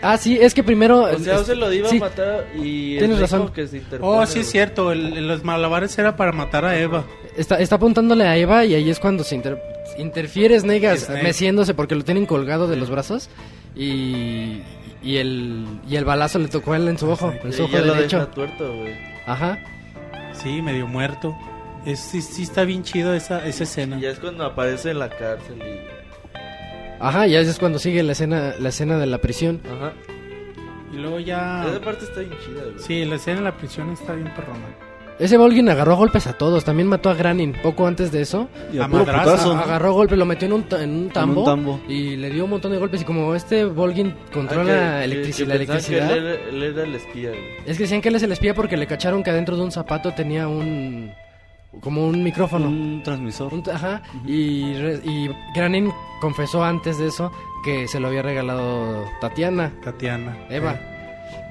Ah, 0.00 0.16
sí, 0.16 0.38
es 0.40 0.54
que 0.54 0.62
primero... 0.62 1.02
O 1.02 1.18
sea, 1.18 1.42
lo 1.56 1.72
iba 1.72 1.88
sí, 1.88 1.96
a 1.96 2.00
matar 2.00 2.46
y... 2.56 2.98
Tienes 2.98 3.18
razón. 3.18 3.48
que 3.52 3.66
se 3.66 3.82
Oh, 4.00 4.24
sí 4.26 4.40
es 4.40 4.50
cierto. 4.50 4.92
el- 4.92 5.16
el- 5.16 5.26
los 5.28 5.42
malabares 5.42 5.98
era 5.98 6.14
para 6.16 6.30
matar 6.30 6.64
a 6.64 6.78
Eva. 6.78 7.04
Está, 7.36 7.58
está 7.58 7.76
apuntándole 7.76 8.24
a 8.24 8.36
Eva 8.36 8.64
y 8.64 8.74
ahí 8.74 8.90
es 8.90 9.00
cuando 9.00 9.24
se 9.24 9.34
inter- 9.34 9.60
interfiere 9.98 10.58
Snake, 10.60 10.86
as- 10.86 11.00
Snake. 11.06 11.22
meciéndose 11.24 11.74
porque 11.74 11.96
lo 11.96 12.04
tienen 12.04 12.26
colgado 12.26 12.68
de 12.68 12.76
los 12.76 12.90
brazos 12.90 13.28
y, 13.74 14.60
y, 15.02 15.16
el, 15.16 15.66
y 15.88 15.96
el 15.96 16.04
balazo 16.04 16.38
le 16.38 16.48
tocó 16.48 16.72
a 16.72 16.76
él 16.76 16.88
en 16.88 16.98
su 16.98 17.08
ojo, 17.10 17.32
en 17.42 17.52
su 17.52 17.64
ojo 17.64 17.72
ya 17.72 17.80
lo 17.80 17.94
derecho. 17.94 18.18
deja 18.18 18.30
tuerto, 18.30 18.76
güey. 18.76 18.94
Ajá. 19.26 19.58
Sí, 20.32 20.62
medio 20.62 20.86
muerto. 20.86 21.36
Es, 21.84 22.00
sí, 22.00 22.20
sí 22.20 22.42
está 22.42 22.64
bien 22.64 22.82
chido 22.82 23.14
esa, 23.14 23.46
esa 23.46 23.64
escena. 23.64 23.98
Y 23.98 24.02
ya 24.02 24.10
es 24.10 24.18
cuando 24.18 24.44
aparece 24.44 24.90
en 24.90 24.98
la 24.98 25.08
cárcel 25.08 25.58
y... 25.58 25.98
Ajá, 27.00 27.26
ya 27.26 27.40
es 27.40 27.58
cuando 27.58 27.78
sigue 27.78 28.02
la 28.02 28.12
escena, 28.12 28.54
la 28.58 28.68
escena 28.70 28.98
de 28.98 29.06
la 29.06 29.18
prisión. 29.18 29.60
Ajá. 29.64 29.92
Y 30.92 30.96
luego 30.96 31.20
ya... 31.20 31.64
Esa 31.68 31.80
parte 31.80 32.04
está 32.04 32.20
bien 32.20 32.32
chida, 32.44 32.62
güey. 32.64 32.78
Sí, 32.78 33.04
la 33.04 33.16
escena 33.16 33.38
en 33.38 33.44
la 33.44 33.56
prisión 33.56 33.92
está 33.92 34.14
bien 34.14 34.32
perrona. 34.34 34.66
Ese 35.18 35.36
Volgin 35.36 35.68
agarró 35.68 35.92
a 35.94 35.96
golpes 35.96 36.26
a 36.28 36.34
todos, 36.34 36.64
también 36.64 36.86
mató 36.88 37.10
a 37.10 37.14
Granin 37.14 37.52
poco 37.60 37.86
antes 37.88 38.12
de 38.12 38.20
eso. 38.22 38.48
Y 38.72 38.78
a, 38.78 38.84
A 38.84 38.88
putazo. 38.88 39.52
Agarró 39.56 39.92
golpes, 39.92 40.16
lo 40.16 40.24
metió 40.24 40.46
en 40.46 40.52
un, 40.52 40.66
en 40.80 40.90
un 40.90 41.08
tambo, 41.10 41.42
tambo. 41.44 41.80
y 41.88 42.14
le 42.16 42.30
dio 42.30 42.44
un 42.44 42.50
montón 42.50 42.70
de 42.70 42.78
golpes 42.78 43.02
y 43.02 43.04
como 43.04 43.34
este 43.34 43.64
Volgin 43.64 44.14
Ah, 44.16 44.30
controla 44.32 45.00
que- 45.00 45.06
electrici- 45.06 45.38
que 45.38 45.46
la 45.46 45.54
pensaban 45.56 45.82
que 45.84 45.96
electricidad. 45.98 46.16
él, 46.16 46.26
él 46.50 46.62
era 46.62 46.82
el 46.84 46.94
espía, 46.94 47.30
güey. 47.30 47.42
Es 47.66 47.76
que 47.76 47.82
decían 47.84 48.00
que 48.00 48.10
él 48.10 48.14
es 48.14 48.22
el 48.22 48.30
espía 48.32 48.54
porque 48.54 48.76
le 48.76 48.86
cacharon 48.86 49.22
que 49.24 49.30
adentro 49.30 49.56
de 49.56 49.62
un 49.62 49.72
zapato 49.72 50.12
tenía 50.14 50.46
un... 50.46 51.10
como 51.80 52.06
un 52.06 52.22
micrófono. 52.22 52.68
Un 52.68 53.02
transmisor. 53.02 53.52
Un- 53.52 53.64
ajá, 53.72 54.02
y, 54.24 54.72
re- 54.74 55.00
y 55.04 55.28
Granin 55.54 55.90
confesó 56.20 56.62
antes 56.62 56.96
de 56.98 57.08
eso 57.08 57.32
que 57.64 57.88
se 57.88 57.98
lo 57.98 58.06
había 58.06 58.22
regalado 58.22 59.04
Tatiana, 59.20 59.72
Tatiana. 59.82 60.36
Eva. 60.48 60.78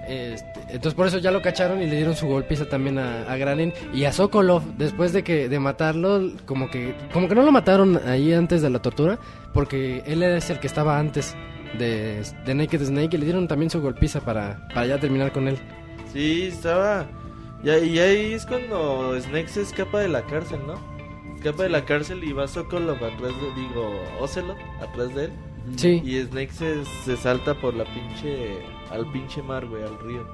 Este, 0.07 0.56
entonces 0.69 0.93
por 0.93 1.07
eso 1.07 1.17
ya 1.17 1.31
lo 1.31 1.41
cacharon 1.41 1.81
y 1.81 1.87
le 1.87 1.95
dieron 1.95 2.15
su 2.15 2.27
golpiza 2.27 2.65
también 2.65 2.99
a, 2.99 3.23
a 3.31 3.37
Granin 3.37 3.73
y 3.93 4.05
a 4.05 4.11
Sokolov 4.11 4.63
después 4.77 5.13
de 5.13 5.23
que 5.23 5.49
de 5.49 5.59
matarlo 5.59 6.31
como 6.45 6.69
que 6.69 6.95
como 7.13 7.27
que 7.27 7.35
no 7.35 7.43
lo 7.43 7.51
mataron 7.51 7.99
ahí 8.05 8.33
antes 8.33 8.61
de 8.61 8.69
la 8.69 8.79
tortura 8.79 9.19
porque 9.53 10.03
él 10.05 10.23
es 10.23 10.49
el 10.49 10.59
que 10.59 10.67
estaba 10.67 10.99
antes 10.99 11.35
de, 11.77 12.21
de 12.45 12.55
Naked 12.55 12.83
Snake 12.83 13.15
y 13.15 13.19
le 13.19 13.25
dieron 13.25 13.47
también 13.47 13.69
su 13.69 13.81
golpiza 13.81 14.21
para, 14.21 14.67
para 14.73 14.87
ya 14.87 14.99
terminar 14.99 15.31
con 15.31 15.47
él. 15.47 15.57
Sí, 16.13 16.43
estaba... 16.43 17.05
Ya, 17.63 17.77
y 17.79 17.97
ahí 17.99 18.33
es 18.33 18.45
cuando 18.45 19.19
Snake 19.19 19.47
se 19.47 19.61
escapa 19.61 19.99
de 19.99 20.07
la 20.07 20.21
cárcel, 20.23 20.59
¿no? 20.67 20.75
Escapa 21.35 21.63
de 21.63 21.69
la 21.69 21.85
cárcel 21.85 22.23
y 22.23 22.31
va 22.31 22.47
Sokolov 22.47 23.03
atrás 23.03 23.33
de... 23.41 23.61
Digo, 23.61 23.99
Ocelot 24.19 24.57
atrás 24.81 25.13
de 25.15 25.25
él. 25.25 25.31
Sí, 25.75 26.01
Y 26.05 26.21
Snake 26.21 26.51
se, 26.51 26.85
se 27.03 27.17
salta 27.17 27.53
por 27.59 27.73
la 27.73 27.83
pinche... 27.85 28.59
Al 28.91 29.11
pinche 29.11 29.41
mar, 29.41 29.65
güey, 29.65 29.83
al 29.83 29.99
río. 29.99 30.25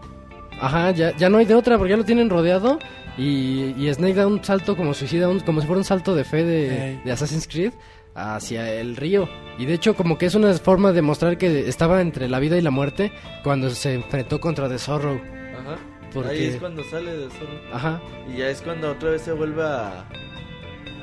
Ajá, 0.61 0.91
ya, 0.91 1.15
ya 1.17 1.29
no 1.29 1.37
hay 1.37 1.45
de 1.45 1.55
otra 1.55 1.77
porque 1.77 1.91
ya 1.91 1.97
lo 1.97 2.05
tienen 2.05 2.29
rodeado 2.29 2.79
y, 3.17 3.73
y 3.77 3.93
Snake 3.93 4.13
da 4.15 4.27
un 4.27 4.43
salto 4.43 4.75
como 4.77 4.93
suicida, 4.93 5.27
un- 5.29 5.39
como 5.41 5.59
si 5.61 5.67
fuera 5.67 5.79
un 5.79 5.83
salto 5.85 6.15
de 6.15 6.23
fe 6.23 6.43
de, 6.43 6.99
de 7.03 7.11
Assassin's 7.11 7.47
Creed 7.47 7.73
hacia 8.15 8.71
el 8.73 8.95
río. 8.95 9.27
Y 9.57 9.65
de 9.65 9.73
hecho 9.73 9.95
como 9.95 10.17
que 10.17 10.25
es 10.27 10.35
una 10.35 10.53
forma 10.53 10.91
de 10.93 11.01
mostrar 11.01 11.37
que 11.37 11.67
estaba 11.67 12.01
entre 12.01 12.27
la 12.29 12.39
vida 12.39 12.57
y 12.57 12.61
la 12.61 12.71
muerte 12.71 13.11
cuando 13.43 13.69
se 13.71 13.93
enfrentó 13.95 14.39
contra 14.39 14.69
The 14.69 14.77
Zorro. 14.79 15.13
Ajá. 15.59 15.77
Porque- 16.13 16.29
Ahí 16.29 16.43
es 16.45 16.55
cuando 16.57 16.83
sale 16.85 17.11
de 17.17 17.29
Zorro. 17.29 17.59
Ajá. 17.73 18.01
Y 18.33 18.37
ya 18.37 18.49
es 18.49 18.61
cuando 18.61 18.91
otra 18.91 19.09
vez 19.11 19.21
se 19.23 19.31
vuelve 19.33 19.63
a, 19.63 20.05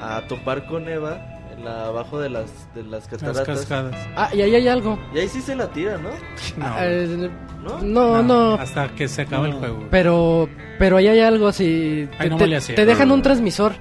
a 0.00 0.26
topar 0.28 0.66
con 0.66 0.88
Eva 0.88 1.39
la, 1.60 1.86
abajo 1.86 2.18
de 2.20 2.30
las, 2.30 2.50
de 2.74 2.82
las 2.82 2.90
Las 2.92 3.08
cataratas. 3.08 3.46
cascadas. 3.46 3.96
Ah, 4.16 4.30
y 4.34 4.42
ahí 4.42 4.54
hay 4.54 4.68
algo. 4.68 4.98
y 5.14 5.18
ahí 5.18 5.28
sí 5.28 5.40
se 5.40 5.54
la 5.54 5.68
tira, 5.70 5.96
¿no? 5.98 6.10
No, 6.56 6.66
Ah, 6.66 6.78
eh, 6.82 7.30
¿No? 7.62 7.80
no, 7.82 8.22
no, 8.22 8.54
Hasta 8.54 8.88
que 8.94 9.06
se 9.08 9.22
acaba 9.22 9.46
el 9.46 9.52
No. 9.52 9.58
juego. 9.58 9.86
Pero, 9.90 10.48
pero 10.78 10.96
ahí 10.96 11.08
hay 11.08 11.20
algo 11.20 11.46
así. 11.48 12.08
Ay, 12.18 12.28
Te, 12.28 12.30
no 12.30 12.36
te- 12.38 12.86
dejan 12.86 13.10
un 13.12 13.22
transmisor 13.22 13.72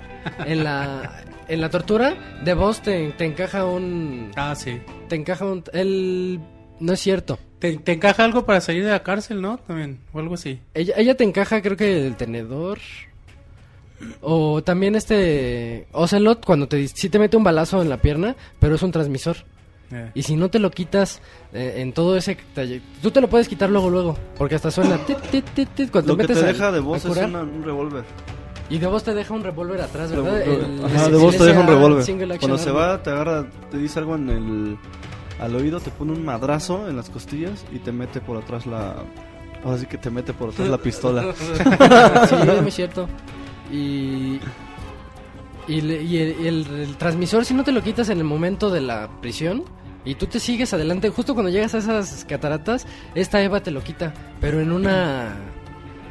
en 0.46 0.64
la 0.64 1.24
en 1.48 1.62
la 1.62 1.70
tortura. 1.70 2.16
De 2.44 2.54
vos 2.54 2.82
te, 2.82 3.12
te 3.14 3.26
encaja 3.26 3.66
un 3.66 4.32
Ah, 4.36 4.54
sí. 4.56 4.82
te 5.08 5.16
encaja 5.16 5.46
un 5.46 5.64
el 5.74 6.40
no 6.80 6.94
es 6.94 7.00
cierto. 7.00 7.40
Te, 7.60 7.78
te 7.78 7.92
encaja 7.94 8.24
algo 8.24 8.46
para 8.46 8.62
salir 8.62 8.86
de 8.86 8.92
la 8.92 9.04
cárcel, 9.04 9.42
¿no? 9.42 9.58
También, 9.58 10.00
o 10.14 10.20
algo 10.20 10.36
así. 10.36 10.62
Ella, 10.74 10.94
ella 10.98 11.16
te 11.18 11.24
encaja, 11.26 11.62
creo 11.62 11.76
que 11.76 12.06
el 12.08 12.16
tenedor. 12.16 12.80
O 14.22 14.62
también 14.64 14.96
este 14.96 15.88
Ocelot 15.92 16.46
cuando 16.46 16.68
te 16.68 16.88
sí 16.88 17.10
te 17.10 17.20
mete 17.20 17.36
un 17.38 17.44
balazo 17.44 17.82
en 17.82 17.90
la 17.90 17.98
pierna, 17.98 18.36
pero 18.60 18.76
es 18.76 18.82
un 18.84 18.92
transmisor. 18.92 19.38
Eh. 19.92 20.12
Y 20.14 20.22
si 20.24 20.36
no 20.36 20.50
te 20.50 20.60
lo 20.60 20.70
quitas 20.70 21.20
eh, 21.52 21.76
en 21.78 21.94
todo 21.94 22.16
ese 22.16 22.38
tú 23.02 23.10
te 23.10 23.22
lo 23.22 23.28
puedes 23.28 23.48
quitar 23.48 23.70
luego 23.72 23.90
luego, 23.90 24.16
porque 24.38 24.56
hasta 24.56 24.70
suena 24.72 24.98
tit, 25.08 25.18
tit, 25.32 25.46
tit, 25.54 25.70
tit, 25.70 25.92
cuando 25.92 26.14
Lo 26.14 26.18
que 26.18 26.28
te 26.28 26.34
metes 26.34 26.48
al- 26.48 26.54
deja 26.54 26.72
de 26.72 26.80
voz 26.80 27.04
es 27.06 27.18
una- 27.18 27.42
un 27.42 27.64
revólver. 27.64 28.04
Y 28.70 28.78
de 28.78 28.86
vos 28.86 29.04
te 29.04 29.16
deja 29.16 29.34
un 29.34 29.44
revólver 29.44 29.82
atrás, 29.82 30.12
¿verdad? 30.12 30.42
El- 30.44 30.86
Ajá, 30.86 31.06
el 31.08 31.12
de 31.14 31.18
voz 31.18 31.36
te 31.36 31.44
deja 31.44 31.60
un 31.60 31.68
revólver. 31.68 32.06
Cuando 32.40 32.58
se 32.60 32.70
va, 32.72 33.02
te 33.02 33.10
agarra, 33.10 33.48
te 33.72 33.78
dice 33.80 33.98
algo 33.98 34.16
en 34.16 34.30
el 34.30 34.78
al 35.40 35.56
oído, 35.56 35.80
te 35.80 35.90
pone 35.90 36.12
un 36.12 36.24
madrazo 36.24 36.88
en 36.88 36.96
las 36.96 37.10
costillas 37.10 37.66
y 37.74 37.80
te 37.80 37.92
mete 37.92 38.22
por 38.22 38.38
atrás 38.38 38.68
la. 38.68 38.96
Ahora 39.64 39.78
sí 39.80 39.88
que 39.88 39.98
te 39.98 40.10
mete 40.12 40.34
por 40.34 40.50
atrás 40.50 40.70
la 40.70 40.78
pistola. 40.78 41.34
Sí, 42.30 42.36
es 42.48 42.62
muy 42.62 42.72
cierto. 42.72 43.08
Y. 43.72 44.40
Y, 45.68 45.82
y 45.86 46.18
el, 46.18 46.48
el- 46.48 46.68
el 46.82 46.96
transmisor, 46.98 47.46
si 47.46 47.54
no 47.54 47.64
te 47.64 47.72
lo 47.72 47.84
quitas 47.84 48.10
en 48.10 48.18
el 48.18 48.24
momento 48.24 48.72
de 48.72 48.82
la 48.82 49.08
prisión 49.22 49.64
y 50.04 50.16
tú 50.16 50.26
te 50.26 50.40
sigues 50.40 50.74
adelante, 50.74 51.10
justo 51.10 51.36
cuando 51.36 51.52
llegas 51.52 51.76
a 51.76 51.78
esas 51.78 52.26
cataratas, 52.26 52.88
esta 53.14 53.40
Eva 53.44 53.62
te 53.62 53.70
lo 53.70 53.84
quita, 53.84 54.14
pero 54.42 54.60
en 54.62 54.72
una. 54.72 55.36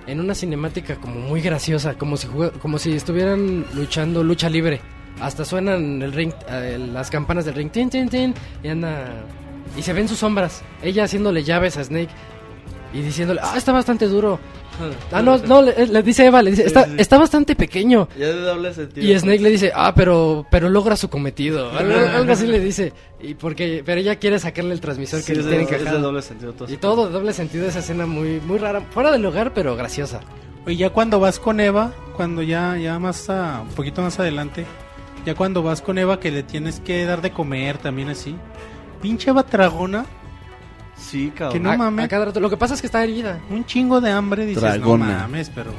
En 0.06 0.20
una 0.20 0.34
cinemática 0.34 0.96
como 0.96 1.16
muy 1.20 1.42
graciosa, 1.42 1.98
como 1.98 2.16
si 2.16 2.28
como 2.62 2.78
si 2.78 2.92
estuvieran 2.94 3.66
luchando 3.74 4.22
lucha 4.24 4.48
libre. 4.48 4.80
Hasta 5.20 5.44
suenan 5.44 6.00
el 6.00 6.12
ring, 6.12 6.32
eh, 6.48 6.78
las 6.92 7.10
campanas 7.10 7.44
del 7.44 7.54
ring, 7.56 7.70
tin, 7.70 7.90
tin, 7.90 8.08
tin, 8.08 8.32
y 8.62 8.68
anda 8.68 9.24
y 9.76 9.82
se 9.82 9.92
ven 9.92 10.08
sus 10.08 10.18
sombras. 10.20 10.62
Ella 10.82 11.04
haciéndole 11.04 11.42
llaves 11.44 11.76
a 11.76 11.84
Snake 11.84 12.08
y 12.92 13.00
diciéndole, 13.02 13.40
ah, 13.42 13.54
está 13.56 13.72
bastante 13.72 14.06
duro. 14.06 14.38
Ah, 15.10 15.22
no, 15.22 15.38
no, 15.38 15.60
le, 15.60 15.88
le 15.88 16.02
dice 16.04 16.24
Eva, 16.26 16.40
le 16.40 16.50
dice, 16.52 16.64
está, 16.64 16.86
está 16.98 17.18
bastante 17.18 17.56
pequeño. 17.56 18.08
Ya 18.16 18.26
de 18.28 18.34
doble 18.42 18.72
sentido. 18.72 19.04
Y 19.08 19.18
Snake 19.18 19.40
le 19.40 19.50
dice, 19.50 19.72
ah, 19.74 19.92
pero, 19.92 20.46
pero 20.52 20.68
logra 20.68 20.94
su 20.94 21.10
cometido. 21.10 21.68
Algo, 21.76 22.32
así 22.32 22.46
le 22.46 22.60
dice. 22.60 22.92
Y 23.20 23.34
porque, 23.34 23.82
pero 23.84 24.00
ella 24.00 24.14
quiere 24.20 24.38
sacarle 24.38 24.72
el 24.74 24.80
transmisor 24.80 25.18
Sí, 25.18 25.26
que 25.26 25.32
es, 25.32 25.38
le 25.38 25.44
de, 25.50 25.64
tiene 25.64 25.78
encajado. 25.78 26.00
doble 26.00 26.22
sentido. 26.22 26.52
todo 26.52 26.72
Y 26.72 26.76
todo 26.76 27.06
de 27.08 27.12
doble 27.12 27.32
sentido 27.32 27.66
esa 27.66 27.80
escena 27.80 28.06
muy, 28.06 28.40
muy 28.40 28.58
rara. 28.58 28.80
Fuera 28.92 29.10
del 29.10 29.22
lugar, 29.22 29.52
pero 29.52 29.74
graciosa. 29.74 30.20
Oye, 30.64 30.76
ya 30.76 30.90
cuando 30.90 31.18
vas 31.18 31.40
con 31.40 31.58
Eva, 31.58 31.92
cuando 32.16 32.42
ya, 32.42 32.76
ya 32.76 33.00
más, 33.00 33.28
a- 33.30 33.62
un 33.62 33.74
poquito 33.74 34.00
más 34.02 34.20
adelante, 34.20 34.64
ya 35.26 35.34
cuando 35.34 35.60
vas 35.64 35.82
con 35.82 35.98
Eva 35.98 36.20
que 36.20 36.30
le 36.30 36.44
tienes 36.44 36.78
que 36.78 37.04
dar 37.04 37.20
de 37.20 37.32
comer 37.32 37.78
también 37.78 38.10
así. 38.10 38.36
Pinche 39.02 39.30
Eva 39.30 39.42
tragona, 39.42 40.06
Sí, 40.98 41.32
cabrón. 41.34 41.52
Que 41.54 41.60
no 41.60 41.70
A- 41.70 41.76
mames. 41.76 42.04
a 42.04 42.08
cada 42.08 42.26
rato. 42.26 42.40
Lo 42.40 42.50
que 42.50 42.56
pasa 42.56 42.74
es 42.74 42.80
que 42.80 42.86
está 42.88 43.02
herida. 43.02 43.40
un 43.50 43.64
chingo 43.64 44.00
de 44.00 44.10
hambre, 44.10 44.44
dices, 44.46 44.62
Dragona. 44.62 45.06
no 45.06 45.12
mames, 45.20 45.50
pero 45.54 45.70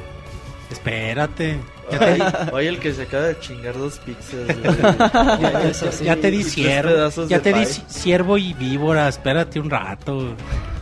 espérate. 0.70 1.58
Ya 1.90 1.98
te, 1.98 2.50
Oye, 2.52 2.68
el 2.68 2.78
que 2.78 2.92
se 2.94 3.02
acaba 3.02 3.24
de 3.24 3.38
chingar 3.40 3.76
dos 3.76 3.98
pizzas. 3.98 4.46
Ya, 5.40 5.74
sí. 5.92 6.04
ya 6.04 6.16
te 6.16 6.30
di 6.30 6.42
ciervo, 6.44 7.26
ya 7.28 7.40
te 7.40 7.52
di 7.52 7.64
ciervo 7.66 8.38
y 8.38 8.54
víbora, 8.54 9.08
espérate 9.08 9.58
un 9.60 9.70
rato. 9.70 10.34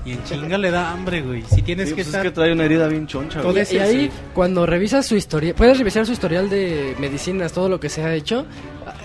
Y 0.05 0.13
en 0.13 0.25
chinga 0.25 0.57
le 0.57 0.71
da 0.71 0.91
hambre, 0.91 1.21
güey. 1.23 1.43
Si 1.43 1.61
tienes 1.63 1.89
Sí, 1.91 1.95
que 1.95 1.97
pues 1.97 2.07
estar... 2.07 2.25
es 2.25 2.31
que 2.33 2.35
trae 2.35 2.53
una 2.53 2.65
herida 2.65 2.89
bien 2.89 3.07
choncha. 3.07 3.43
Güey. 3.43 3.67
Y, 3.71 3.75
y 3.75 3.79
ahí, 3.79 4.01
sí. 4.07 4.11
cuando 4.35 4.65
revisas 4.65 5.05
su 5.07 5.17
historia, 5.17 5.55
puedes 5.55 5.77
revisar 5.77 6.07
su 6.07 6.13
historial 6.13 6.49
de 6.49 6.95
medicinas, 6.99 7.53
todo 7.53 7.69
lo 7.69 7.79
que 7.79 7.89
se 7.91 8.03
ha 8.03 8.15
hecho, 8.15 8.47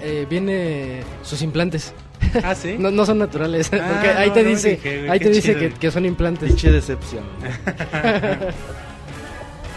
eh, 0.02 0.26
viene 0.30 1.02
sus 1.24 1.42
implantes. 1.42 1.94
Ah, 2.44 2.56
¿sí? 2.56 2.76
No, 2.80 2.90
no 2.92 3.06
son 3.06 3.18
naturales, 3.20 3.70
Ah, 3.74 3.90
porque 3.94 4.10
ahí 4.10 4.28
no, 4.30 4.34
te 4.34 4.44
no 4.44 4.50
dice, 4.50 4.70
dije, 4.72 5.10
ahí 5.10 5.20
te 5.20 5.30
dice 5.30 5.56
que, 5.56 5.70
que 5.72 5.92
son 5.92 6.06
implantes. 6.06 6.50
Pinche 6.50 6.72
decepción. 6.72 7.24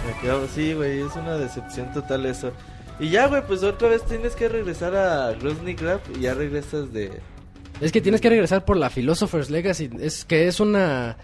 Me 0.06 0.12
quedo- 0.22 0.46
sí, 0.54 0.72
güey, 0.74 1.00
es 1.00 1.14
una 1.16 1.36
decepción 1.36 1.92
total 1.92 2.26
eso. 2.26 2.52
Y 2.98 3.10
ya, 3.10 3.26
güey, 3.26 3.42
pues 3.46 3.62
otra 3.62 3.88
vez 3.88 4.04
tienes 4.04 4.34
que 4.36 4.48
regresar 4.48 4.94
a 4.94 5.32
Grozny 5.32 5.74
Grab 5.74 6.00
y 6.16 6.20
ya 6.22 6.34
regresas 6.34 6.92
de... 6.92 7.20
Es 7.80 7.92
que 7.92 8.00
tienes 8.00 8.20
que 8.22 8.30
regresar 8.30 8.64
por 8.64 8.76
la 8.78 8.88
Philosopher's 8.88 9.50
Legacy, 9.50 9.90
es 10.00 10.24
que 10.24 10.48
es 10.48 10.60
una 10.60 11.18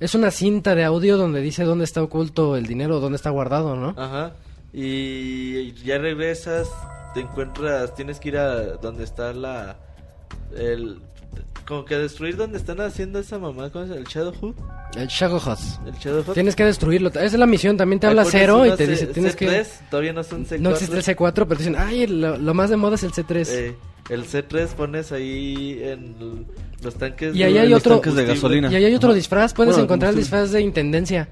es 0.00 0.14
una 0.14 0.30
cinta 0.30 0.74
de 0.74 0.84
audio 0.84 1.16
donde 1.18 1.40
dice 1.42 1.64
dónde 1.64 1.84
está 1.84 2.02
oculto 2.02 2.56
el 2.56 2.66
dinero, 2.66 3.00
dónde 3.00 3.16
está 3.16 3.28
guardado, 3.30 3.74
¿no? 3.76 3.94
Ajá. 4.00 4.32
Y 4.72 5.72
ya 5.84 5.98
regresas, 5.98 6.68
te 7.14 7.20
encuentras, 7.20 7.94
tienes 7.94 8.20
que 8.20 8.28
ir 8.28 8.38
a 8.38 8.54
donde 8.76 9.02
está 9.04 9.32
la... 9.34 9.76
El, 10.56 10.98
como 11.66 11.84
que 11.84 11.96
destruir 11.98 12.36
donde 12.36 12.56
están 12.58 12.80
haciendo 12.80 13.18
esa 13.18 13.38
mamá 13.38 13.70
con 13.70 13.92
el 13.92 14.04
Shadowhood. 14.04 14.54
El 14.96 15.06
Shadowhut. 15.08 15.58
El. 15.86 16.24
Tienes 16.34 16.56
que 16.56 16.64
destruirlo. 16.64 17.08
Esa 17.10 17.24
es 17.24 17.34
la 17.34 17.46
misión. 17.46 17.76
También 17.76 18.00
te 18.00 18.06
habla 18.06 18.24
cero 18.24 18.64
y 18.64 18.70
te 18.70 18.86
C- 18.86 18.86
dice, 18.86 19.06
tienes 19.08 19.36
que... 19.36 19.46
C3, 19.48 19.66
todavía 19.90 20.12
no 20.14 20.24
son 20.24 20.46
C4. 20.46 20.58
No 20.60 20.70
existe 20.70 20.96
el 20.96 21.02
C4, 21.04 21.32
pero 21.34 21.46
te 21.48 21.56
dicen, 21.58 21.76
ay, 21.76 22.06
lo, 22.06 22.38
lo 22.38 22.54
más 22.54 22.70
de 22.70 22.76
moda 22.76 22.94
es 22.94 23.02
el 23.02 23.12
C3. 23.12 23.46
Eh, 23.50 23.76
el 24.08 24.24
C3 24.24 24.68
pones 24.68 25.12
ahí 25.12 25.78
en 25.82 26.46
los 26.82 26.94
tanques. 26.94 27.36
Y 27.36 27.42
ahí 27.42 27.52
de- 27.52 27.60
hay 27.60 27.68
los 27.68 27.80
otro- 27.80 27.96
tanques 27.96 28.14
de 28.14 28.24
gasolina. 28.24 28.72
Y 28.72 28.76
ahí 28.76 28.84
hay 28.86 28.94
otro 28.94 29.12
disfraz. 29.12 29.52
Puedes 29.52 29.72
Bueno, 29.74 29.84
encontrar 29.84 30.12
el 30.12 30.16
disfraz 30.18 30.50
de 30.52 30.62
intendencia. 30.62 31.28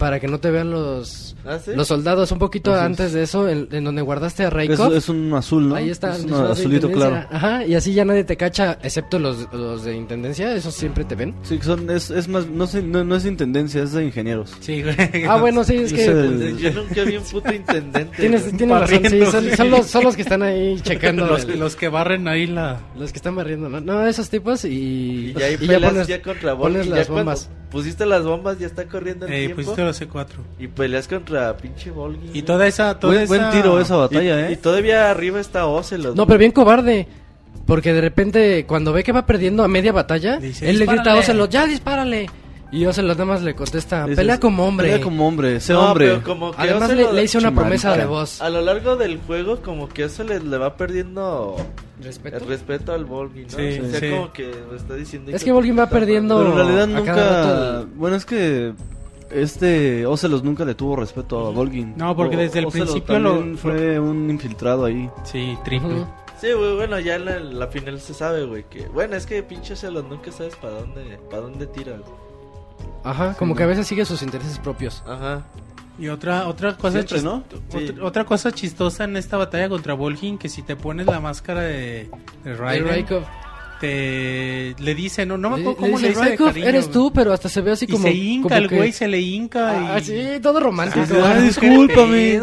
Para 0.00 0.18
que 0.18 0.26
no 0.28 0.40
te 0.40 0.50
vean 0.50 0.70
los, 0.70 1.36
¿Ah, 1.44 1.58
sí? 1.62 1.72
los 1.76 1.86
soldados. 1.86 2.32
Un 2.32 2.38
poquito 2.38 2.72
Así 2.72 2.78
es. 2.80 2.84
antes 2.86 3.12
de 3.12 3.22
eso, 3.22 3.46
en, 3.48 3.68
en 3.70 3.84
donde 3.84 4.00
guardaste 4.00 4.44
a 4.44 4.46
Es, 4.48 4.52
Raikov. 4.52 4.94
es 4.94 5.08
un 5.10 5.32
azul, 5.34 5.68
¿no? 5.68 5.74
Ahí 5.74 5.90
está. 5.90 6.16
Es 6.16 6.24
un 6.24 6.32
azulito 6.32 6.90
claro. 6.90 7.24
Ajá, 7.30 7.66
y 7.66 7.74
así 7.74 7.92
ya 7.92 8.04
nadie 8.06 8.24
te 8.24 8.36
cacha, 8.38 8.78
excepto 8.82 9.18
los, 9.18 9.46
los 9.52 9.84
de 9.84 9.94
intendencia. 9.94 10.54
Esos 10.54 10.72
siempre 10.74 11.04
te 11.04 11.14
ven. 11.16 11.34
Sí, 11.42 11.58
que 11.58 11.64
son, 11.64 11.88
es, 11.90 12.10
es 12.10 12.28
más, 12.28 12.46
no, 12.46 12.66
sé, 12.66 12.82
no, 12.82 13.04
no 13.04 13.14
es 13.14 13.24
de 13.24 13.28
intendencia, 13.28 13.82
es 13.82 13.92
de 13.92 14.04
ingenieros. 14.06 14.54
Sí, 14.60 14.82
güey. 14.82 14.96
Ah, 15.28 15.36
bueno, 15.36 15.62
sí, 15.64 15.76
es 15.76 15.92
Es 15.92 15.98
que... 15.98 16.04
el- 16.06 16.56
Yo 16.58 16.72
nunca 16.72 17.04
vi 17.04 17.16
un 17.18 17.24
puto 17.24 17.52
intendente. 17.54 18.16
Tienes, 18.16 18.56
tienes 18.56 18.80
razón, 18.80 19.02
sí, 19.10 19.26
son, 19.26 19.50
son 19.54 19.70
los, 19.70 19.86
son 19.86 20.04
los 20.04 20.16
que 20.16 20.22
están 20.22 20.42
ahí 20.42 20.80
checando. 20.82 21.26
los, 21.26 21.44
el- 21.44 21.58
los 21.60 21.76
que 21.76 21.90
barren 21.90 22.26
ahí 22.26 22.46
la... 22.46 22.80
los 22.98 23.12
que 23.12 23.18
están 23.18 23.36
barriendo, 23.36 23.68
¿no? 23.68 23.80
No, 23.82 24.06
esos 24.06 24.30
tipos 24.30 24.64
y... 24.64 24.70
Y 24.70 25.34
ya 25.38 25.44
ahí 25.44 25.54
y 25.60 25.66
peleas 25.66 26.06
ya, 26.08 26.22
contra 26.22 26.56
pones 26.56 26.86
ya 26.86 26.94
las 26.96 27.06
cuando 27.06 27.32
bombas. 27.32 27.50
Pusiste 27.70 28.04
las 28.04 28.24
bombas, 28.24 28.58
ya 28.58 28.66
está 28.66 28.84
corriendo 28.86 29.26
el 29.26 29.32
Eh, 29.32 29.38
tiempo. 29.46 29.56
pusiste 29.62 29.82
los 29.82 30.00
C4. 30.00 30.26
Y 30.58 30.66
peleas 30.66 31.06
contra 31.06 31.56
pinche 31.56 31.90
Volgin. 31.90 32.30
Y 32.34 32.42
toda 32.42 32.66
esa... 32.66 32.98
Toda 32.98 33.14
Buen, 33.14 33.28
buen 33.28 33.40
esa- 33.42 33.50
tiro 33.52 33.80
esa 33.80 33.94
Y, 33.94 33.98
batalla, 33.98 34.50
y 34.50 34.54
¿eh? 34.54 34.56
todavía 34.56 35.10
arriba 35.10 35.38
está 35.40 35.66
Ocelot. 35.66 36.16
No, 36.16 36.26
pero 36.26 36.38
bien 36.38 36.50
cobarde. 36.52 37.06
Porque 37.66 37.92
de 37.92 38.00
repente, 38.00 38.64
cuando 38.66 38.92
ve 38.92 39.04
que 39.04 39.12
va 39.12 39.24
perdiendo 39.26 39.62
a 39.62 39.68
media 39.68 39.92
batalla, 39.92 40.38
Dice, 40.38 40.68
él 40.68 40.78
le 40.80 40.86
grita 40.86 41.12
a. 41.12 41.16
Ocelot, 41.16 41.48
ya 41.50 41.66
dispárale. 41.66 42.28
Y 42.72 42.86
Ocelot 42.86 43.18
nada 43.18 43.24
más 43.24 43.42
le 43.42 43.54
contesta, 43.54 44.02
Dices, 44.04 44.16
pelea 44.16 44.38
como 44.38 44.66
hombre. 44.66 44.88
Pelea 44.88 45.02
como 45.04 45.26
hombre, 45.26 45.58
sé 45.60 45.72
No, 45.72 45.88
hombre. 45.90 46.06
pero 46.08 46.22
como 46.22 46.52
que 46.52 46.62
Además 46.62 46.90
Ocelot- 46.90 47.08
le, 47.10 47.12
le 47.14 47.24
hice 47.24 47.38
una 47.38 47.52
promesa 47.54 47.96
de 47.96 48.06
voz. 48.06 48.40
A 48.40 48.48
lo 48.48 48.60
largo 48.60 48.96
del 48.96 49.18
juego, 49.26 49.60
como 49.60 49.88
que 49.88 50.04
eso 50.04 50.22
le, 50.24 50.38
le 50.40 50.56
va 50.58 50.76
perdiendo 50.76 51.56
¿Respeto? 52.02 52.36
el 52.36 52.46
respeto 52.46 52.92
al 52.92 53.04
Volgin, 53.04 53.42
¿no? 53.44 53.48
Sí, 53.50 53.80
o 53.80 53.90
sea, 53.90 54.00
sí. 54.00 54.10
como 54.10 54.32
que 54.32 54.50
está 54.76 54.94
diciendo. 54.94 55.32
Es 55.32 55.42
que 55.44 55.50
Volgin 55.52 55.78
va 55.78 55.88
perdiendo- 55.88 56.38
Pero 56.38 56.50
en 56.50 56.56
realidad 56.56 56.86
nunca... 56.86 57.80
el- 57.80 57.86
Bueno, 57.96 58.16
es 58.16 58.24
que 58.24 58.72
este 59.30 60.06
Ocelos 60.06 60.42
nunca 60.42 60.64
le 60.64 60.74
tuvo 60.74 60.96
respeto 60.96 61.46
a 61.46 61.50
Volgin. 61.50 61.94
No, 61.96 62.14
porque 62.16 62.36
desde 62.36 62.60
el 62.60 62.66
Ocelot 62.66 62.88
principio 62.88 63.18
lo- 63.18 63.56
fue 63.56 63.98
un 63.98 64.30
infiltrado 64.30 64.84
ahí. 64.84 65.08
Sí, 65.24 65.56
triple. 65.64 66.04
Sí, 66.40 66.52
güey, 66.52 66.74
bueno, 66.76 66.98
ya 67.00 67.16
en 67.16 67.24
la, 67.26 67.38
la 67.38 67.66
final 67.66 68.00
se 68.00 68.14
sabe, 68.14 68.44
güey, 68.46 68.64
que... 68.70 68.86
Bueno, 68.88 69.14
es 69.14 69.26
que 69.26 69.42
pinche 69.42 69.74
Ocelot 69.74 70.08
nunca 70.08 70.32
sabes 70.32 70.56
para 70.56 70.74
dónde, 70.80 71.18
para 71.30 71.42
dónde 71.42 71.66
tira. 71.66 71.92
güey. 71.98 72.29
Ajá, 73.04 73.34
como 73.38 73.54
que 73.54 73.62
a 73.62 73.66
veces 73.66 73.86
sigue 73.86 74.04
sus 74.04 74.22
intereses 74.22 74.58
propios. 74.58 75.02
Ajá. 75.06 75.42
Y 75.98 76.08
otra 76.08 76.46
otra 76.48 76.76
cosa 76.76 77.02
Siempre, 77.02 77.18
chis- 77.18 77.22
¿no? 77.22 77.44
Sí. 77.70 77.76
Otra, 77.90 78.04
otra 78.04 78.24
cosa 78.24 78.52
chistosa 78.52 79.04
en 79.04 79.16
esta 79.16 79.36
batalla 79.36 79.68
contra 79.68 79.94
Volgin 79.94 80.38
que 80.38 80.48
si 80.48 80.62
te 80.62 80.74
pones 80.76 81.06
la 81.06 81.20
máscara 81.20 81.60
de, 81.62 82.08
de 82.44 82.56
Raiden, 82.56 82.88
Raikov. 82.88 83.22
te 83.80 84.74
le 84.78 84.94
dice, 84.94 85.26
no, 85.26 85.36
no 85.38 85.50
me 85.50 85.56
Le- 85.58 85.62
acuerdo 85.62 85.80
le 85.80 85.86
cómo 85.92 85.98
le 86.00 86.08
dice, 86.08 86.24
dice 86.30 86.36
cariño, 86.44 86.66
eres 86.66 86.90
tú, 86.90 87.12
pero 87.12 87.32
hasta 87.32 87.48
se 87.48 87.60
ve 87.60 87.72
así 87.72 87.84
Y 87.86 87.92
como... 87.92 88.04
se 88.04 88.12
hinca 88.12 88.48
como 88.48 88.56
el 88.62 88.68
que- 88.68 88.76
güey, 88.76 88.92
se 88.92 89.08
le 89.08 89.20
hinca 89.20 89.94
Ah, 89.94 89.98
y... 90.00 90.04
sí, 90.04 90.24
todo 90.42 90.60
romántico. 90.60 91.04
Ah, 91.22 91.38
discúlpame. 91.38 92.40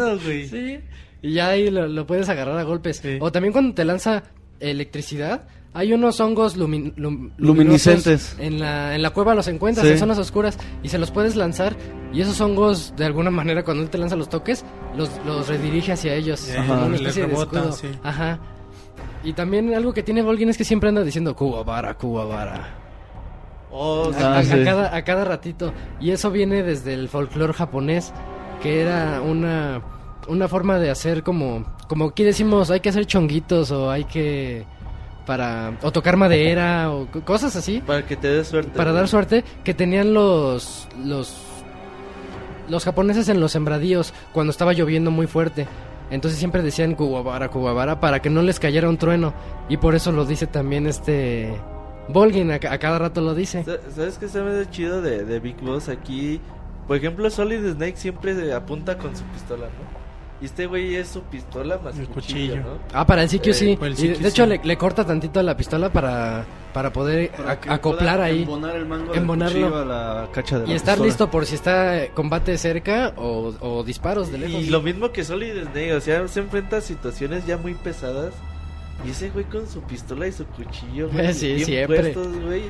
Sí, 0.48 0.78
y 1.22 1.32
ya 1.32 1.48
ahí 1.48 1.70
lo, 1.70 1.86
lo 1.88 2.06
puedes 2.06 2.28
agarrar 2.28 2.58
a 2.58 2.62
golpes. 2.62 2.98
Sí. 3.02 3.18
O 3.20 3.32
también 3.32 3.52
cuando 3.52 3.74
te 3.74 3.84
lanza 3.84 4.22
electricidad, 4.60 5.48
hay 5.74 5.92
unos 5.92 6.18
hongos 6.20 6.56
lumin- 6.56 6.94
lum- 6.96 7.30
Luminiscentes. 7.36 8.36
En 8.38 8.58
la, 8.60 8.94
en 8.94 9.02
la 9.02 9.10
cueva 9.10 9.34
los 9.34 9.48
encuentras, 9.48 9.86
Sí. 9.86 9.92
en 9.92 9.98
zonas 9.98 10.18
oscuras, 10.18 10.58
y 10.82 10.88
se 10.88 10.98
los 10.98 11.10
puedes 11.10 11.36
lanzar. 11.36 11.76
Y 12.12 12.20
esos 12.22 12.40
hongos, 12.40 12.94
de 12.96 13.04
alguna 13.04 13.30
manera, 13.30 13.62
cuando 13.64 13.82
él 13.82 13.90
te 13.90 13.98
lanza 13.98 14.16
los 14.16 14.28
toques, 14.28 14.64
los, 14.96 15.10
los 15.26 15.46
redirige 15.48 15.92
hacia 15.92 16.14
ellos. 16.14 16.40
Sí, 16.40 16.56
como 16.56 16.72
Ajá. 16.74 16.84
una 16.86 16.96
de 16.98 17.10
rebota, 17.12 17.58
escudo. 17.60 17.72
sí. 17.72 17.88
Ajá. 18.02 18.38
Y 19.24 19.32
también 19.32 19.74
algo 19.74 19.92
que 19.92 20.02
tiene 20.02 20.22
Volgin 20.22 20.48
es 20.48 20.56
que 20.56 20.64
siempre 20.64 20.88
anda 20.88 21.02
diciendo 21.02 21.34
Kuwabara, 21.36 21.94
Kuwabara. 21.94 22.74
Oh, 23.70 24.10
sí. 24.12 24.22
A, 24.22 24.26
Ah, 24.26 24.36
a- 24.36 24.38
a 24.38 24.44
sí. 24.44 24.64
cada, 24.64 24.96
a 24.96 25.04
cada 25.04 25.24
ratito. 25.24 25.72
Y 26.00 26.10
eso 26.10 26.30
viene 26.30 26.62
desde 26.62 26.94
el 26.94 27.08
folclore 27.08 27.52
japonés, 27.52 28.12
que 28.62 28.80
era 28.80 29.20
una, 29.20 29.82
una 30.28 30.48
forma 30.48 30.78
de 30.78 30.90
hacer 30.90 31.22
como, 31.22 31.64
como 31.88 32.06
aquí 32.06 32.24
decimos, 32.24 32.70
hay 32.70 32.80
que 32.80 32.88
hacer 32.88 33.06
chonguitos 33.06 33.70
o 33.70 33.90
hay 33.90 34.04
que, 34.04 34.64
para, 35.28 35.74
o 35.82 35.92
tocar 35.92 36.16
madera 36.16 36.90
o 36.90 37.06
co- 37.06 37.20
cosas 37.20 37.54
así, 37.54 37.82
Para 37.86 38.04
que 38.06 38.16
te 38.16 38.26
dé 38.28 38.44
suerte. 38.44 38.70
para 38.74 38.92
dar 38.92 39.06
suerte, 39.06 39.44
que 39.62 39.74
tenían 39.74 40.14
los, 40.14 40.88
los, 41.04 41.36
los 42.68 42.84
japoneses 42.84 43.28
en 43.28 43.38
los 43.38 43.52
sembradíos 43.52 44.12
cuando 44.32 44.50
estaba 44.50 44.72
lloviendo 44.72 45.10
muy 45.10 45.26
fuerte. 45.26 45.66
Entonces 46.10 46.38
siempre 46.38 46.62
decían 46.62 46.94
Kuwabara, 46.94 47.48
Kuwabara 47.50 48.00
para 48.00 48.20
que 48.22 48.30
no 48.30 48.40
les 48.42 48.58
cayera 48.58 48.88
un 48.88 48.96
trueno. 48.96 49.34
Y 49.68 49.76
por 49.76 49.94
eso 49.94 50.10
lo 50.12 50.24
dice 50.24 50.46
también 50.46 50.86
este... 50.86 51.54
Volgin, 52.08 52.50
a, 52.50 52.54
a 52.54 52.78
cada 52.78 52.98
rato 52.98 53.20
lo 53.20 53.34
dice. 53.34 53.62
Sa- 53.64 53.76
¿Sabes 53.94 54.16
qué 54.16 54.28
se 54.28 54.40
me 54.40 54.50
hace 54.52 54.70
chido 54.70 55.02
de, 55.02 55.26
de 55.26 55.40
Big 55.40 55.60
Boss 55.60 55.90
aquí? 55.90 56.40
Por 56.86 56.96
ejemplo, 56.96 57.28
Solid 57.28 57.74
Snake 57.74 57.96
siempre 57.98 58.50
apunta 58.54 58.96
con 58.96 59.14
su 59.14 59.22
pistola, 59.24 59.66
¿no? 59.66 59.97
Y 60.40 60.44
este 60.44 60.66
güey 60.66 60.94
es 60.94 61.08
su 61.08 61.22
pistola 61.22 61.78
más 61.82 61.98
El 61.98 62.06
cuchillo, 62.08 62.54
cuchillo. 62.54 62.56
¿no? 62.74 62.78
Ah, 62.92 63.04
para 63.06 63.22
el 63.24 63.28
CQ 63.28 63.46
Eh, 63.48 63.54
sí. 63.54 63.78
el 63.80 63.98
Y 63.98 64.08
de, 64.08 64.28
hecho 64.28 64.44
sí. 64.44 64.48
le, 64.50 64.60
le 64.62 64.76
corta 64.78 65.04
tantito 65.04 65.40
a 65.40 65.42
la 65.42 65.56
pistola 65.56 65.92
para, 65.92 66.44
para 66.72 66.92
poder 66.92 67.30
Para 67.32 67.58
acoplar 67.74 68.20
ahí. 68.20 68.42
Embonar 68.42 68.76
el 68.76 68.86
mango 68.86 69.10
del 69.12 69.18
Embonarlo. 69.22 69.60
cuchillo 69.68 69.76
a 69.82 69.84
la 69.84 70.28
cacha 70.32 70.58
de 70.60 70.66
la 70.66 70.72
Y 70.72 70.76
estar 70.76 70.94
pistola. 70.94 71.06
listo 71.08 71.30
por 71.30 71.44
si 71.44 71.56
está 71.56 72.04
eh, 72.04 72.12
combate 72.14 72.56
cerca 72.56 73.14
o, 73.16 73.52
o 73.60 73.82
disparos 73.82 74.30
de 74.30 74.38
lejos. 74.38 74.62
Y 74.62 74.66
lo 74.70 74.80
mismo 74.80 75.10
que 75.10 75.24
Solid 75.24 75.60
Snake, 75.60 75.92
o 75.94 76.00
sea, 76.00 76.28
se 76.28 76.38
enfrenta 76.40 76.76
a 76.76 76.80
situaciones 76.82 77.44
ya 77.44 77.56
muy 77.56 77.74
pesadas. 77.74 78.32
Y 79.04 79.10
ese 79.10 79.30
güey 79.30 79.44
con 79.44 79.68
su 79.68 79.80
pistola 79.82 80.26
y 80.28 80.32
su 80.32 80.44
cuchillo, 80.46 81.08
güey, 81.10 81.32
Sí, 81.34 81.54
bien 81.54 81.66
siempre. 81.66 82.00
puestos, 82.12 82.40
güey. 82.44 82.62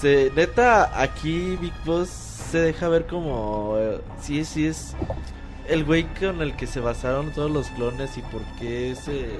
Se, 0.00 0.32
neta, 0.34 0.98
aquí 1.00 1.56
Big 1.60 1.72
Boss 1.84 2.08
se 2.08 2.58
deja 2.58 2.88
ver 2.88 3.06
como... 3.06 3.76
eh, 3.78 4.00
sí, 4.20 4.44
sí 4.46 4.66
es 4.66 4.94
el 5.68 5.84
güey 5.84 6.04
con 6.18 6.40
el 6.42 6.54
que 6.56 6.66
se 6.66 6.80
basaron 6.80 7.30
todos 7.32 7.50
los 7.50 7.68
clones 7.68 8.16
y 8.18 8.22
por 8.22 8.42
qué 8.58 8.90
ese... 8.92 9.30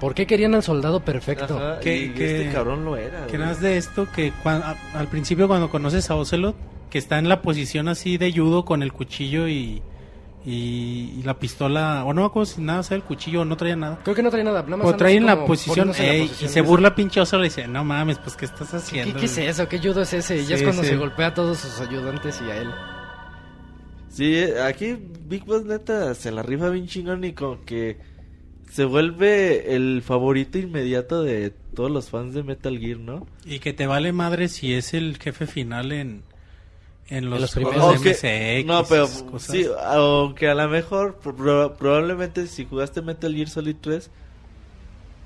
¿Por 0.00 0.14
qué 0.14 0.26
querían 0.26 0.54
al 0.54 0.62
soldado 0.62 1.00
perfecto? 1.00 1.56
Ajá, 1.58 1.80
Que- 1.80 2.04
y 2.04 2.08
que- 2.10 2.42
este 2.42 2.52
cabrón 2.54 2.84
lo 2.84 2.96
era. 2.96 3.26
Que 3.26 3.36
nada 3.36 3.50
más 3.50 3.60
de 3.60 3.76
esto 3.76 4.06
que 4.14 4.32
cuan- 4.44 4.62
a- 4.62 4.76
al 4.98 5.08
principio 5.08 5.48
cuando 5.48 5.70
conoces 5.70 6.08
a 6.10 6.14
Ocelot, 6.14 6.54
que 6.88 6.98
está 6.98 7.18
en 7.18 7.28
la 7.28 7.42
posición 7.42 7.88
así 7.88 8.16
de 8.16 8.32
judo 8.32 8.64
con 8.64 8.82
el 8.84 8.92
cuchillo 8.92 9.48
y, 9.48 9.82
y, 10.46 11.14
y 11.18 11.22
la 11.24 11.34
pistola, 11.38 12.04
o 12.04 12.14
no 12.14 12.20
me 12.22 12.26
acuerdo 12.28 12.46
si 12.46 12.62
nada, 12.62 12.78
o 12.78 12.82
sea, 12.84 12.96
el 12.96 13.02
cuchillo 13.02 13.44
no 13.44 13.56
traía 13.56 13.74
nada. 13.74 13.98
Creo 14.04 14.14
que 14.14 14.22
no 14.22 14.30
trae 14.30 14.44
nada. 14.44 14.62
Nada 14.62 14.76
más 14.76 14.86
O 14.86 14.94
así 15.04 15.16
en 15.16 15.26
la 15.26 15.44
posición, 15.44 15.90
en 15.90 15.96
la 16.06 16.12
ey, 16.12 16.22
posición 16.28 16.50
y 16.50 16.52
se 16.54 16.60
burla 16.62 16.94
pinche 16.94 17.20
Ocelot 17.20 17.44
y 17.44 17.48
dice, 17.48 17.66
no 17.66 17.82
mames, 17.84 18.18
pues 18.20 18.36
¿qué 18.36 18.44
estás 18.44 18.70
¿Qué, 18.70 18.76
haciendo? 18.76 19.18
qué 19.18 19.26
es 19.26 19.36
eso? 19.36 19.68
¿Qué 19.68 19.78
judo 19.80 20.02
es 20.02 20.12
ese? 20.14 20.36
Y 20.38 20.46
ya 20.46 20.54
es 20.54 20.60
Sí, 20.60 20.64
cuando 20.64 20.82
sí. 20.84 20.90
se 20.90 20.96
golpea 20.96 21.26
a 21.26 21.34
todos 21.34 21.58
sus 21.58 21.80
ayudantes 21.80 22.40
y 22.46 22.50
a 22.52 22.56
él. 22.56 22.70
Sí, 24.08 24.36
aquí 24.64 24.96
Big 25.28 25.44
Boss 25.44 25.64
neta 25.64 26.14
se 26.14 26.30
la 26.32 26.42
rifa 26.42 26.68
bien 26.70 26.86
chingón 26.86 27.22
y 27.24 27.32
como 27.32 27.64
que 27.64 27.98
se 28.70 28.84
vuelve 28.84 29.74
el 29.74 30.02
favorito 30.02 30.58
inmediato 30.58 31.22
de 31.22 31.52
todos 31.74 31.90
los 31.90 32.10
fans 32.10 32.34
de 32.34 32.42
Metal 32.42 32.78
Gear, 32.78 32.98
¿no? 32.98 33.26
Y 33.44 33.58
que 33.60 33.72
te 33.72 33.86
vale 33.86 34.12
madre 34.12 34.48
si 34.48 34.74
es 34.74 34.94
el 34.94 35.16
jefe 35.18 35.46
final 35.46 35.92
en, 35.92 36.22
en 37.08 37.30
los, 37.30 37.40
los 37.40 37.52
primeros. 37.52 38.00
MSX. 38.00 38.66
no, 38.66 38.84
pero 38.84 39.08
cosas. 39.30 39.56
sí, 39.56 39.66
aunque 39.86 40.48
a 40.48 40.54
lo 40.54 40.68
mejor 40.68 41.16
pro- 41.16 41.74
probablemente 41.78 42.46
si 42.46 42.64
jugaste 42.66 43.00
Metal 43.02 43.34
Gear 43.34 43.48
Solid 43.48 43.76
3 43.80 44.10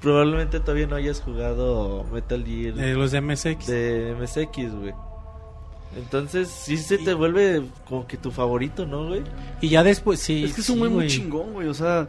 probablemente 0.00 0.58
todavía 0.60 0.86
no 0.88 0.96
hayas 0.96 1.20
jugado 1.20 2.04
Metal 2.12 2.44
Gear 2.44 2.74
De 2.74 2.94
los 2.94 3.12
de 3.12 3.20
MSX. 3.20 3.66
de 3.66 4.16
MSX, 4.20 4.74
güey. 4.74 4.92
Entonces 5.96 6.48
sí 6.48 6.76
se 6.78 6.98
te 6.98 7.12
vuelve 7.14 7.62
como 7.88 8.06
que 8.06 8.16
tu 8.16 8.30
favorito, 8.30 8.86
¿no, 8.86 9.08
güey? 9.08 9.22
Y 9.60 9.68
ya 9.68 9.82
después, 9.82 10.20
sí. 10.20 10.44
Es 10.44 10.54
que 10.54 10.60
es 10.62 10.68
un 10.70 10.74
sí, 10.76 10.78
güey 10.80 10.90
muy 10.90 11.04
güey. 11.04 11.08
chingón, 11.08 11.52
güey. 11.52 11.68
O 11.68 11.74
sea, 11.74 12.08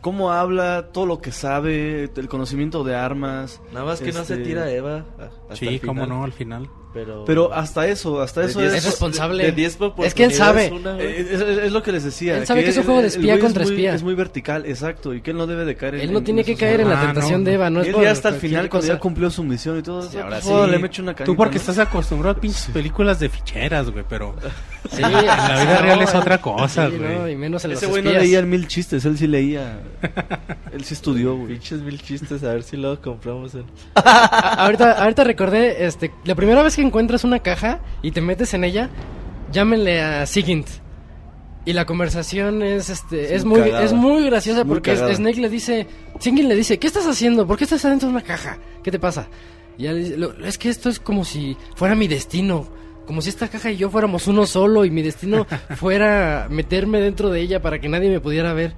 cómo 0.00 0.32
habla, 0.32 0.88
todo 0.92 1.06
lo 1.06 1.20
que 1.20 1.30
sabe, 1.32 2.10
el 2.16 2.28
conocimiento 2.28 2.82
de 2.84 2.94
armas. 2.96 3.60
Nada 3.72 3.86
más 3.86 4.00
que 4.00 4.12
no 4.12 4.24
se 4.24 4.34
Este, 4.34 4.44
tira 4.46 4.70
Eva 4.70 5.04
hasta 5.18 5.56
Sí, 5.56 5.66
el 5.68 5.80
cómo 5.80 6.02
final, 6.02 6.08
no, 6.18 6.24
al 6.24 6.32
final. 6.32 6.68
Pero, 6.94 7.24
Pero 7.26 7.52
hasta 7.52 7.88
eso, 7.88 8.20
hasta 8.22 8.42
de 8.42 8.46
eso 8.46 8.60
diez- 8.60 8.72
Es 8.74 8.84
responsable. 8.84 9.42
de- 9.44 9.50
de 9.50 9.56
diez 9.56 9.76
Es 10.04 10.14
que 10.14 10.24
él 10.24 10.32
sabe. 10.32 10.70
una, 10.70 10.96
Es, 10.98 11.28
es- 11.28 11.42
es 11.64 11.72
lo 11.72 11.82
que 11.82 11.90
les 11.90 12.04
decía. 12.04 12.38
Él 12.38 12.46
sabe 12.46 12.62
que 12.62 12.70
es 12.70 12.76
un 12.78 12.84
juego 12.84 13.02
de 13.02 13.08
espía 13.08 13.38
contra 13.40 13.64
es 13.64 13.68
muy, 13.70 13.74
espía. 13.76 13.94
Es 13.94 14.02
muy 14.04 14.14
vertical, 14.14 14.64
exacto. 14.66 15.12
Y 15.12 15.20
que 15.20 15.32
él 15.32 15.36
no 15.36 15.46
debe 15.48 15.64
de 15.64 15.74
caer 15.74 15.96
en 15.96 16.00
Él 16.02 16.12
no 16.12 16.18
en 16.20 16.24
tiene 16.24 16.44
que 16.44 16.54
caer 16.54 16.80
en 16.82 16.88
la 16.88 17.00
Ah, 17.02 17.06
tentación 17.06 17.42
no, 17.42 17.48
de 17.50 17.54
Eva, 17.54 17.68
no 17.68 17.80
y 17.80 17.82
es 17.82 17.88
él 17.88 17.94
por 17.94 18.04
ya 18.04 18.10
hasta 18.12 18.28
el 18.28 18.34
final, 18.36 18.68
cuando 18.68 18.86
ya 18.86 18.92
cosa. 18.94 19.00
cumplió 19.00 19.30
su 19.30 19.42
misión 19.42 19.78
y 19.78 19.82
todo. 19.82 20.08
Sí, 20.08 20.18
ahora 20.18 20.40
sí. 20.40 20.48
le 20.70 20.78
me 20.78 20.86
echo 20.86 21.02
una 21.02 21.12
Tú 21.12 21.18
carita, 21.18 21.36
porque 21.36 21.54
¿no? 21.56 21.60
estás 21.60 21.78
acostumbrado 21.78 22.36
a 22.38 22.40
pinches 22.40 22.66
películas 22.72 23.18
de 23.18 23.28
ficheras, 23.28 23.90
güey, 23.90 24.04
pero 24.08 24.34
Sí, 24.90 25.02
en 25.02 25.12
la 25.26 25.64
vida 25.64 25.78
real 25.82 26.02
es 26.02 26.14
otra 26.14 26.38
cosa, 26.40 26.88
sí, 26.90 26.96
güey. 26.96 27.14
no, 27.16 27.28
y 27.28 27.34
menos 27.36 27.64
en 27.64 27.72
Ese 27.72 27.86
güey 27.86 28.02
no 28.02 28.12
leía 28.12 28.38
el 28.38 28.46
mil 28.46 28.68
chistes, 28.68 29.04
él 29.04 29.18
sí 29.18 29.26
leía. 29.26 29.78
él 30.72 30.84
sí 30.84 30.94
estudió, 30.94 31.34
güey. 31.36 31.48
Pinches 31.54 31.80
mil 31.80 32.00
chistes, 32.00 32.44
a 32.44 32.52
ver 32.52 32.62
si 32.62 32.76
luego 32.76 33.00
compramos 33.00 33.54
ahorita 35.02 35.24
recordé, 35.24 35.86
este, 35.86 36.12
la 36.24 36.34
primera 36.34 36.62
vez 36.62 36.76
que 36.76 36.82
encuentras 36.84 37.24
una 37.24 37.40
caja 37.40 37.80
y 38.02 38.10
te 38.12 38.20
metes 38.20 38.54
en 38.54 38.64
ella, 38.64 38.90
llámenle 39.52 40.00
a 40.02 40.26
Sigint. 40.26 40.68
Y 41.66 41.72
la 41.72 41.86
conversación 41.86 42.62
es 42.62 42.90
este 42.90 43.24
Es 43.24 43.30
es 43.32 43.44
muy 43.46 43.60
cagada. 43.60 43.84
es 43.84 43.92
muy 43.94 44.24
graciosa 44.26 44.64
Muy 44.64 44.74
porque 44.74 44.92
cagada. 44.94 45.14
Snake 45.14 45.40
le 45.40 45.48
dice, 45.48 45.86
Sigint 46.20 46.46
le 46.48 46.54
dice, 46.54 46.78
"¿Qué 46.78 46.86
estás 46.86 47.06
haciendo? 47.06 47.46
¿Por 47.46 47.56
qué 47.56 47.64
estás 47.64 47.84
adentro 47.86 48.08
de 48.08 48.14
una 48.16 48.22
caja? 48.22 48.58
¿Qué 48.82 48.90
te 48.90 48.98
pasa?" 48.98 49.28
Y 49.78 49.86
él 49.86 50.04
dice, 50.04 50.16
"Lo- 50.18 50.38
es 50.44 50.58
que 50.58 50.68
esto 50.68 50.90
es 50.90 51.00
como 51.00 51.24
si 51.24 51.56
fuera 51.74 51.94
mi 51.94 52.06
destino, 52.06 52.68
como 53.06 53.22
si 53.22 53.30
esta 53.30 53.48
caja 53.48 53.70
y 53.70 53.76
yo 53.78 53.88
fuéramos 53.88 54.26
uno 54.28 54.44
solo 54.46 54.84
y 54.84 54.90
mi 54.90 55.00
destino 55.02 55.46
fuera 55.76 56.48
meterme 56.50 57.00
dentro 57.00 57.30
de 57.30 57.40
ella 57.40 57.62
para 57.62 57.80
que 57.80 57.88
nadie 57.88 58.10
me 58.10 58.20
pudiera 58.20 58.52
ver." 58.52 58.74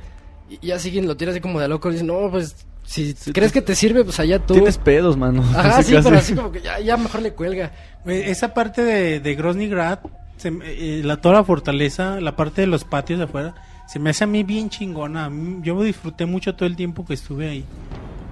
Y 0.49 0.65
ya 0.69 0.78
Sigint 0.78 1.08
lo 1.08 1.17
tira 1.17 1.33
así 1.33 1.40
como 1.40 1.58
de 1.58 1.67
loco 1.67 1.89
y 1.89 1.94
dice, 1.94 2.05
"No, 2.05 2.31
pues 2.31 2.55
si 2.86 3.15
crees 3.33 3.52
que 3.52 3.62
te 3.62 3.74
sirve, 3.74 4.04
pues 4.04 4.19
allá 4.20 4.38
tú." 4.38 4.54
Tienes 4.54 4.78
pedos, 4.78 5.17
mano. 5.17 5.42
Ajá, 5.42 5.70
Casi, 5.76 5.94
sí, 5.97 6.01
pero 6.02 6.17
así 6.17 6.35
como 6.35 6.51
que 6.52 6.62
ya, 6.62 6.81
ya 6.81 6.97
mejor 6.97 7.22
le 7.22 7.33
cuelga. 7.33 7.72
Esa 8.06 8.54
parte 8.54 8.83
de, 8.85 9.20
de 9.20 9.35
Grozny 9.35 9.69
Grad, 9.69 9.99
se 10.36 10.51
me- 10.51 10.65
eh, 10.67 11.02
la, 11.04 11.17
toda 11.20 11.35
la 11.36 11.44
fortaleza, 11.44 12.20
la 12.20 12.36
parte 12.36 12.60
de 12.62 12.67
los 12.69 12.85
patios 12.85 13.19
de 13.19 13.24
afuera, 13.24 13.54
se 13.88 13.99
me 13.99 14.10
hace 14.10 14.24
a 14.24 14.26
mí 14.26 14.42
bien 14.44 14.70
chingona. 14.70 15.31
Yo 15.62 15.83
disfruté 15.83 16.26
mucho 16.26 16.54
todo 16.54 16.67
el 16.69 16.76
tiempo 16.76 17.04
que 17.04 17.15
estuve 17.15 17.49
ahí. 17.49 17.65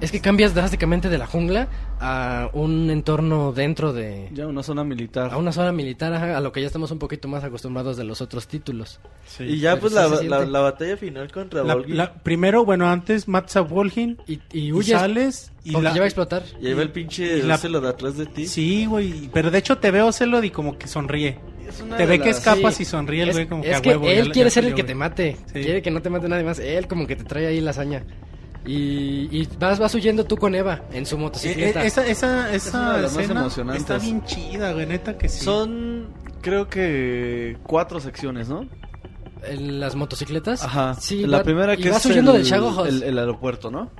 Es 0.04 0.12
que 0.12 0.20
cambias 0.20 0.54
drásticamente 0.54 1.08
de 1.08 1.18
la 1.18 1.26
jungla 1.26 1.68
a 2.00 2.50
un 2.52 2.90
entorno 2.90 3.52
dentro 3.52 3.92
de... 3.92 4.28
Ya 4.32 4.46
una 4.46 4.62
zona 4.62 4.84
militar. 4.84 5.32
A 5.32 5.36
una 5.38 5.50
zona 5.52 5.72
militar, 5.72 6.12
ajá, 6.12 6.36
a 6.36 6.40
lo 6.40 6.52
que 6.52 6.60
ya 6.60 6.66
estamos 6.66 6.90
un 6.90 6.98
poquito 6.98 7.26
más 7.28 7.42
acostumbrados 7.42 7.96
de 7.96 8.04
los 8.04 8.20
otros 8.20 8.46
títulos. 8.46 9.00
Y 9.40 9.58
ya 9.60 9.70
Pero 9.76 9.80
pues 9.90 10.20
sí 10.20 10.28
la, 10.28 10.40
la, 10.40 10.46
la 10.46 10.60
batalla 10.60 10.96
final 10.96 11.32
contra 11.32 11.64
La- 11.64 11.76
la- 11.86 12.14
primero, 12.14 12.64
bueno, 12.64 12.88
antes 12.88 13.26
matas 13.28 13.56
a 13.56 13.60
Volgin 13.62 14.18
Y, 14.26 14.34
y 14.52 14.66
y 14.66 14.72
huyes 14.72 14.98
sales 14.98 15.52
y 15.64 15.70
la- 15.72 15.92
ya 15.92 15.98
va 16.00 16.04
a 16.04 16.06
explotar. 16.06 16.42
Y 16.60 16.66
ahí 16.66 16.74
va 16.74 16.82
el 16.82 16.90
pinche 16.90 17.38
y 17.38 17.42
la- 17.42 17.54
Ocelo 17.54 17.80
de 17.80 17.88
atrás 17.88 18.16
de 18.18 18.26
ti. 18.26 18.46
Sí, 18.46 18.86
güey, 18.86 19.30
pero 19.32 19.50
de 19.50 19.58
hecho 19.58 19.78
te 19.78 19.90
veo 19.90 20.12
Celod 20.12 20.42
y 20.42 20.50
como 20.50 20.76
que 20.78 20.86
sonríe. 20.86 21.38
Te 21.96 22.04
ve 22.04 22.20
que 22.20 22.28
escapas 22.30 22.74
Sí. 22.74 22.82
y 22.82 22.86
sonríe 22.86 23.22
el 23.22 23.32
güey 23.32 23.46
como 23.46 23.62
que 23.62 23.70
es 23.70 23.76
a 23.78 23.80
que 23.80 23.88
huevo, 23.90 24.04
ya 24.04 24.12
él 24.12 24.28
la- 24.28 24.32
quiere 24.34 24.50
ya 24.50 24.54
ser 24.54 24.64
el 24.66 24.74
que 24.74 24.84
te 24.84 24.94
mate. 24.94 25.36
Sí. 25.46 25.60
Quiere 25.62 25.80
que 25.80 25.90
no 25.90 26.02
te 26.02 26.10
mate 26.10 26.28
nadie 26.28 26.44
más. 26.44 26.58
Él 26.58 26.86
como 26.86 27.06
que 27.06 27.16
te 27.16 27.24
trae 27.24 27.46
ahí 27.46 27.60
la 27.62 27.70
hazaña. 27.70 28.04
Y, 28.66 29.28
y 29.30 29.48
vas, 29.58 29.78
vas 29.78 29.94
huyendo 29.94 30.24
tú 30.24 30.36
con 30.36 30.54
Eva 30.54 30.82
en 30.92 31.04
su 31.04 31.16
Eh, 31.16 31.18
motocicleta. 31.18 31.84
eh, 31.84 31.86
esa 31.86 32.06
esa, 32.06 32.52
Es 32.54 32.72
una 32.72 32.80
esa 32.80 32.96
de 32.96 33.02
las 33.02 33.12
más 33.12 33.22
escena 33.22 33.40
emocionantes. 33.40 33.82
está 33.82 33.98
bien 33.98 34.24
chida, 34.24 34.72
güey, 34.72 34.86
neta 34.86 35.18
que 35.18 35.28
sí. 35.28 35.44
Son, 35.44 36.08
creo 36.40 36.68
que 36.68 37.58
cuatro 37.62 38.00
secciones, 38.00 38.48
¿no? 38.48 38.66
En 39.46 39.78
las 39.80 39.94
motocicletas. 39.94 40.62
Ajá. 40.62 40.94
Sí, 40.94 41.26
la 41.26 41.38
va- 41.38 41.42
primera 41.44 41.74
y 41.74 41.76
que 41.76 41.90
vas 41.90 42.04
es 42.06 42.10
huyendo 42.10 42.34
el, 42.34 42.42
del 42.44 42.50
House. 42.60 42.88
el, 42.88 43.02
el 43.02 43.18
aeropuerto, 43.18 43.70
¿no? 43.70 43.90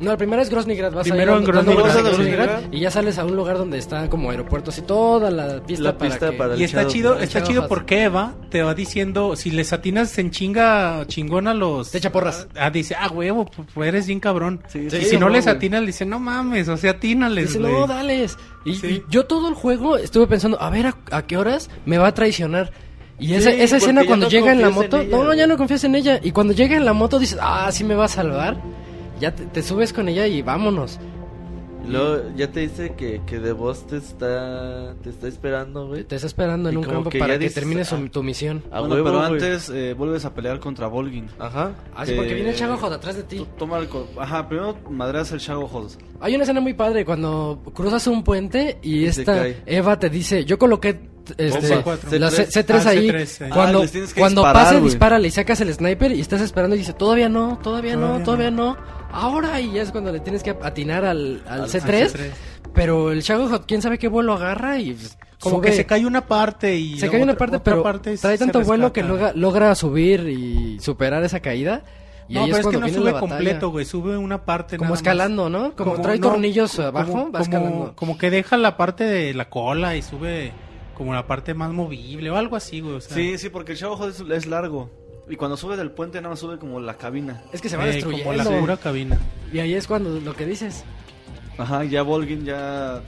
No, 0.00 0.10
la 0.12 0.16
primera 0.16 0.42
es 0.42 0.48
Groznygrad. 0.50 0.92
Vas 0.92 1.08
Primero 1.08 1.34
ahí 1.34 1.44
en 1.44 1.52
dando 1.52 1.72
vueltas 1.72 1.96
a 1.96 2.02
Groznygrad, 2.02 2.46
Groznygrad, 2.46 2.72
y 2.72 2.80
ya 2.80 2.90
sales 2.90 3.18
a 3.18 3.24
un 3.24 3.34
lugar 3.34 3.58
donde 3.58 3.78
está 3.78 4.08
como 4.08 4.30
aeropuerto, 4.30 4.70
así 4.70 4.82
toda 4.82 5.30
la 5.30 5.60
pista, 5.64 5.82
La 5.84 5.98
para, 5.98 6.10
pista 6.10 6.30
que- 6.30 6.36
para 6.36 6.56
Y 6.56 6.62
está 6.64 6.82
Shadow- 6.84 6.88
chido, 6.92 7.16
el 7.16 7.22
está 7.24 7.42
chido 7.42 7.66
porque 7.68 8.04
Eva 8.04 8.34
te 8.50 8.62
va 8.62 8.74
diciendo, 8.74 9.34
si 9.34 9.50
les 9.50 9.72
atinas 9.72 10.16
en 10.18 10.30
chinga 10.30 11.04
chingón 11.08 11.48
a 11.48 11.54
los... 11.54 11.90
Te 11.90 11.98
echa 11.98 12.12
porras. 12.12 12.46
Ah, 12.56 12.70
dice, 12.70 12.94
ah, 12.98 13.08
huevo, 13.10 13.50
pues, 13.74 13.88
eres 13.88 14.06
bien 14.06 14.20
cabrón. 14.20 14.60
Sí, 14.68 14.86
y 14.86 14.90
sí, 14.90 15.04
si 15.04 15.16
no 15.18 15.26
güey. 15.26 15.36
les 15.38 15.46
atinas, 15.48 15.80
le 15.80 15.88
dice, 15.88 16.04
no 16.06 16.18
mames, 16.20 16.68
o 16.68 16.76
sea, 16.76 16.92
atínales, 16.92 17.48
Dice, 17.48 17.58
no, 17.58 17.86
dales. 17.86 18.36
Y, 18.64 18.74
Sí. 18.76 18.86
y 18.86 19.02
yo 19.10 19.26
todo 19.26 19.48
el 19.48 19.54
juego 19.54 19.96
estuve 19.96 20.26
pensando, 20.28 20.60
a 20.60 20.70
ver 20.70 20.86
a, 20.86 20.96
a 21.10 21.22
qué 21.26 21.36
horas 21.36 21.70
me 21.86 21.98
va 21.98 22.08
a 22.08 22.14
traicionar. 22.14 22.70
Y 23.20 23.34
esa, 23.34 23.50
Sí, 23.50 23.60
esa 23.62 23.78
escena 23.78 24.04
cuando 24.04 24.26
no 24.26 24.30
llega 24.30 24.52
en 24.52 24.60
la 24.62 24.68
en 24.68 24.74
moto, 24.74 25.00
ella, 25.00 25.10
no, 25.16 25.34
ya 25.34 25.46
no 25.48 25.56
confías 25.56 25.82
en 25.82 25.96
ella. 25.96 26.20
Y 26.22 26.30
cuando 26.30 26.52
llega 26.54 26.76
en 26.76 26.84
la 26.84 26.92
moto 26.92 27.18
dices, 27.18 27.36
ah, 27.42 27.68
sí 27.72 27.82
me 27.82 27.96
va 27.96 28.04
a 28.04 28.08
salvar. 28.08 28.56
Ya 29.20 29.34
te, 29.34 29.44
te 29.46 29.62
subes 29.62 29.92
con 29.92 30.08
ella 30.08 30.26
y 30.26 30.42
vámonos. 30.42 30.98
Luego 31.86 32.22
ya 32.36 32.50
te 32.52 32.60
dice 32.60 32.94
que, 32.96 33.22
que 33.24 33.38
The 33.38 33.52
Boss 33.52 33.86
te 33.86 33.96
está, 33.96 34.94
te 35.02 35.08
está 35.08 35.26
esperando, 35.26 35.86
güey. 35.88 36.04
Te 36.04 36.16
está 36.16 36.26
esperando 36.26 36.68
en 36.68 36.74
Y 36.74 36.78
un 36.78 36.84
campo 36.84 37.08
que 37.08 37.18
para 37.18 37.34
que 37.34 37.38
dices, 37.38 37.54
termines 37.54 37.90
ah, 37.92 37.96
su- 37.98 38.08
tu 38.10 38.22
misión. 38.22 38.62
A 38.70 38.80
Bueno, 38.80 38.96
huevo, 38.96 39.06
pero 39.06 39.18
güey. 39.20 39.32
antes 39.32 39.70
eh, 39.70 39.94
vuelves 39.94 40.24
a 40.26 40.34
pelear 40.34 40.60
contra 40.60 40.86
Volgin. 40.86 41.28
Ajá. 41.38 41.72
Así 41.96 42.10
que- 42.12 42.16
porque 42.18 42.34
viene 42.34 42.50
el 42.50 42.56
Shagojo 42.56 42.90
de 42.90 42.96
atrás 42.96 43.16
de 43.16 43.22
ti. 43.22 43.46
Toma 43.56 43.78
el... 43.78 43.88
co- 43.88 44.06
Ajá, 44.18 44.46
primero 44.48 44.76
madreas 44.90 45.32
el 45.32 45.38
Shadow 45.38 45.66
House. 45.68 45.96
Hay 46.20 46.34
una 46.34 46.42
escena 46.42 46.60
muy 46.60 46.74
padre 46.74 47.06
cuando 47.06 47.62
cruzas 47.72 48.06
un 48.06 48.22
puente 48.22 48.78
y, 48.82 49.04
Y 49.04 49.06
esta. 49.06 49.46
Eva 49.64 49.98
te 49.98 50.10
dice, 50.10 50.44
yo 50.44 50.58
coloqué 50.58 51.00
este, 51.38 51.68
Bomba 51.68 51.82
cuatro. 51.84 52.18
la 52.18 52.30
C- 52.30 52.48
C3 52.48 52.82
Ah, 52.84 52.88
ahí. 52.90 53.08
C3, 53.08 53.24
sí. 53.24 53.44
Cuando, 53.50 53.82
Ah, 53.82 53.86
tienes 53.90 54.12
que 54.12 54.20
cuando 54.20 54.42
disparar, 54.42 54.62
pase, 54.64 54.74
güey. 54.78 54.84
dispárale 54.90 55.28
y 55.28 55.30
sacas 55.30 55.60
el 55.62 55.72
sniper 55.72 56.12
y 56.12 56.20
estás 56.20 56.42
esperando 56.42 56.76
y 56.76 56.80
dice, 56.80 56.92
todavía 56.92 57.30
no, 57.30 57.58
todavía, 57.62 57.96
no, 57.96 58.06
Todavía 58.22 58.24
todavía 58.24 58.50
no. 58.50 58.97
Ahora 59.10 59.60
y 59.60 59.72
ya 59.72 59.82
es 59.82 59.90
cuando 59.90 60.12
le 60.12 60.20
tienes 60.20 60.42
que 60.42 60.50
atinar 60.50 61.04
al, 61.04 61.42
al 61.46 61.62
Al 61.62 61.68
C3, 61.68 62.12
C3. 62.12 62.30
Pero 62.74 63.10
el 63.12 63.22
Shadow 63.22 63.62
quién 63.66 63.80
sabe 63.82 63.98
qué 63.98 64.08
vuelo 64.08 64.34
agarra 64.34 64.78
y 64.78 64.92
pues, 64.92 65.18
Como 65.40 65.56
sube. 65.56 65.68
que 65.68 65.72
se 65.76 65.86
cae 65.86 66.04
una 66.06 66.26
parte 66.26 66.76
y... 66.76 66.98
Se 66.98 67.08
cae 67.10 67.22
una 67.22 67.32
otra- 67.32 67.38
parte, 67.38 67.56
otra 67.56 67.64
pero 67.72 67.82
parte 67.82 68.16
trae 68.18 68.36
tanto 68.38 68.60
vuelo 68.62 68.92
que 68.92 69.02
logra, 69.02 69.32
logra 69.34 69.74
subir 69.74 70.28
y 70.28 70.78
superar 70.80 71.22
esa 71.24 71.40
caída. 71.40 71.82
Y 72.28 72.34
No, 72.34 72.40
ahí 72.44 72.46
pero 72.50 72.56
es, 72.58 72.66
que 72.66 72.72
cuando 72.78 72.80
no 72.80 73.02
sube 73.02 73.18
completo, 73.18 73.70
güey. 73.70 73.86
Sube 73.86 74.18
una 74.18 74.44
parte 74.44 74.76
Como 74.76 74.88
nada 74.88 74.90
más. 74.92 75.00
escalando, 75.00 75.48
¿no? 75.48 75.74
Como, 75.74 75.98
trae 76.02 76.18
no, 76.18 76.28
tornillos 76.28 76.78
abajo, 76.78 77.10
como- 77.10 77.24
va 77.24 77.30
como- 77.30 77.42
escalando. 77.42 77.92
Como 77.96 78.18
que 78.18 78.30
deja 78.30 78.58
la 78.58 78.76
parte 78.76 79.04
de 79.04 79.32
la 79.32 79.48
cola 79.48 79.96
y 79.96 80.02
sube 80.02 80.52
como 80.94 81.14
la 81.14 81.26
parte 81.26 81.54
más 81.54 81.70
movible 81.72 82.28
o 82.30 82.36
algo 82.36 82.56
así, 82.56 82.80
güey. 82.80 82.96
O 82.96 83.00
sea, 83.00 83.16
Sí, 83.16 83.38
sí, 83.38 83.48
porque 83.48 83.72
el 83.72 83.78
Shadow 83.78 83.96
House 83.96 84.20
es, 84.20 84.30
es 84.30 84.46
largo. 84.46 84.90
Y 85.28 85.36
cuando 85.36 85.56
sube 85.56 85.76
del 85.76 85.90
puente 85.90 86.18
nada 86.20 86.30
más 86.30 86.38
sube 86.40 86.58
como 86.58 86.80
la 86.80 86.94
cabina. 86.94 87.42
Es 87.52 87.60
que 87.60 87.68
se 87.68 87.76
va 87.76 87.86
eh, 87.86 87.92
destruyendo. 87.92 88.24
como 88.32 88.50
la 88.50 88.60
pura 88.60 88.76
cabina. 88.76 89.18
Y 89.52 89.58
ahí 89.58 89.74
es 89.74 89.86
cuando 89.86 90.10
lo 90.20 90.34
que 90.34 90.46
dices. 90.46 90.84
Ajá, 91.58 91.84
ya 91.84 92.02
Volgin 92.02 92.44
ya 92.44 93.02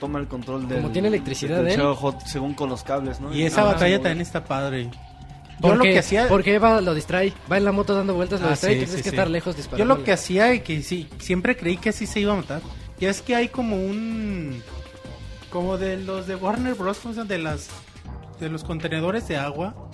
toma 0.00 0.18
el 0.18 0.26
control 0.26 0.66
del... 0.66 0.80
Como 0.80 0.92
tiene 0.92 1.08
electricidad 1.08 1.58
del 1.58 1.68
él. 1.68 1.76
Shadow 1.76 1.94
House, 1.94 2.16
según 2.26 2.54
con 2.54 2.68
los 2.68 2.82
cables, 2.82 3.20
¿no? 3.20 3.32
Y 3.32 3.42
esa 3.44 3.60
Ajá. 3.62 3.74
batalla 3.74 3.96
también 3.98 4.20
está 4.22 4.44
padre. 4.44 4.90
Yo 4.90 5.68
Porque, 5.68 5.76
lo 5.76 5.82
que 5.84 5.98
hacía... 5.98 6.26
porque 6.28 6.54
Eva 6.54 6.80
lo 6.80 6.94
distrae. 6.94 7.32
Va 7.50 7.58
en 7.58 7.64
la 7.64 7.70
moto 7.72 7.94
dando 7.94 8.14
vueltas, 8.14 8.40
lo 8.40 8.48
Ah, 8.48 8.50
distrae. 8.50 8.72
sí, 8.72 8.76
y 8.76 8.80
tienes 8.80 8.90
sí, 8.96 9.02
que 9.04 9.10
sí. 9.10 9.14
estar 9.16 9.30
lejos 9.30 9.54
Yo 9.54 9.58
disparando. 9.58 9.94
lo 9.94 10.02
que 10.02 10.12
hacía 10.12 10.52
y 10.54 10.60
que 10.60 10.82
sí, 10.82 11.08
siempre 11.18 11.56
creí 11.56 11.76
que 11.76 11.90
así 11.90 12.06
se 12.06 12.18
iba 12.18 12.32
a 12.32 12.36
matar. 12.36 12.62
Ya 12.98 13.10
es 13.10 13.22
que 13.22 13.36
hay 13.36 13.48
como 13.48 13.76
un... 13.76 14.60
Como 15.50 15.76
de 15.78 15.98
los 15.98 16.26
de 16.26 16.34
Warner 16.34 16.74
Bros. 16.74 16.98
de 17.28 17.38
las... 17.38 17.68
De 18.40 18.48
los 18.48 18.64
contenedores 18.64 19.28
de 19.28 19.36
agua. 19.36 19.90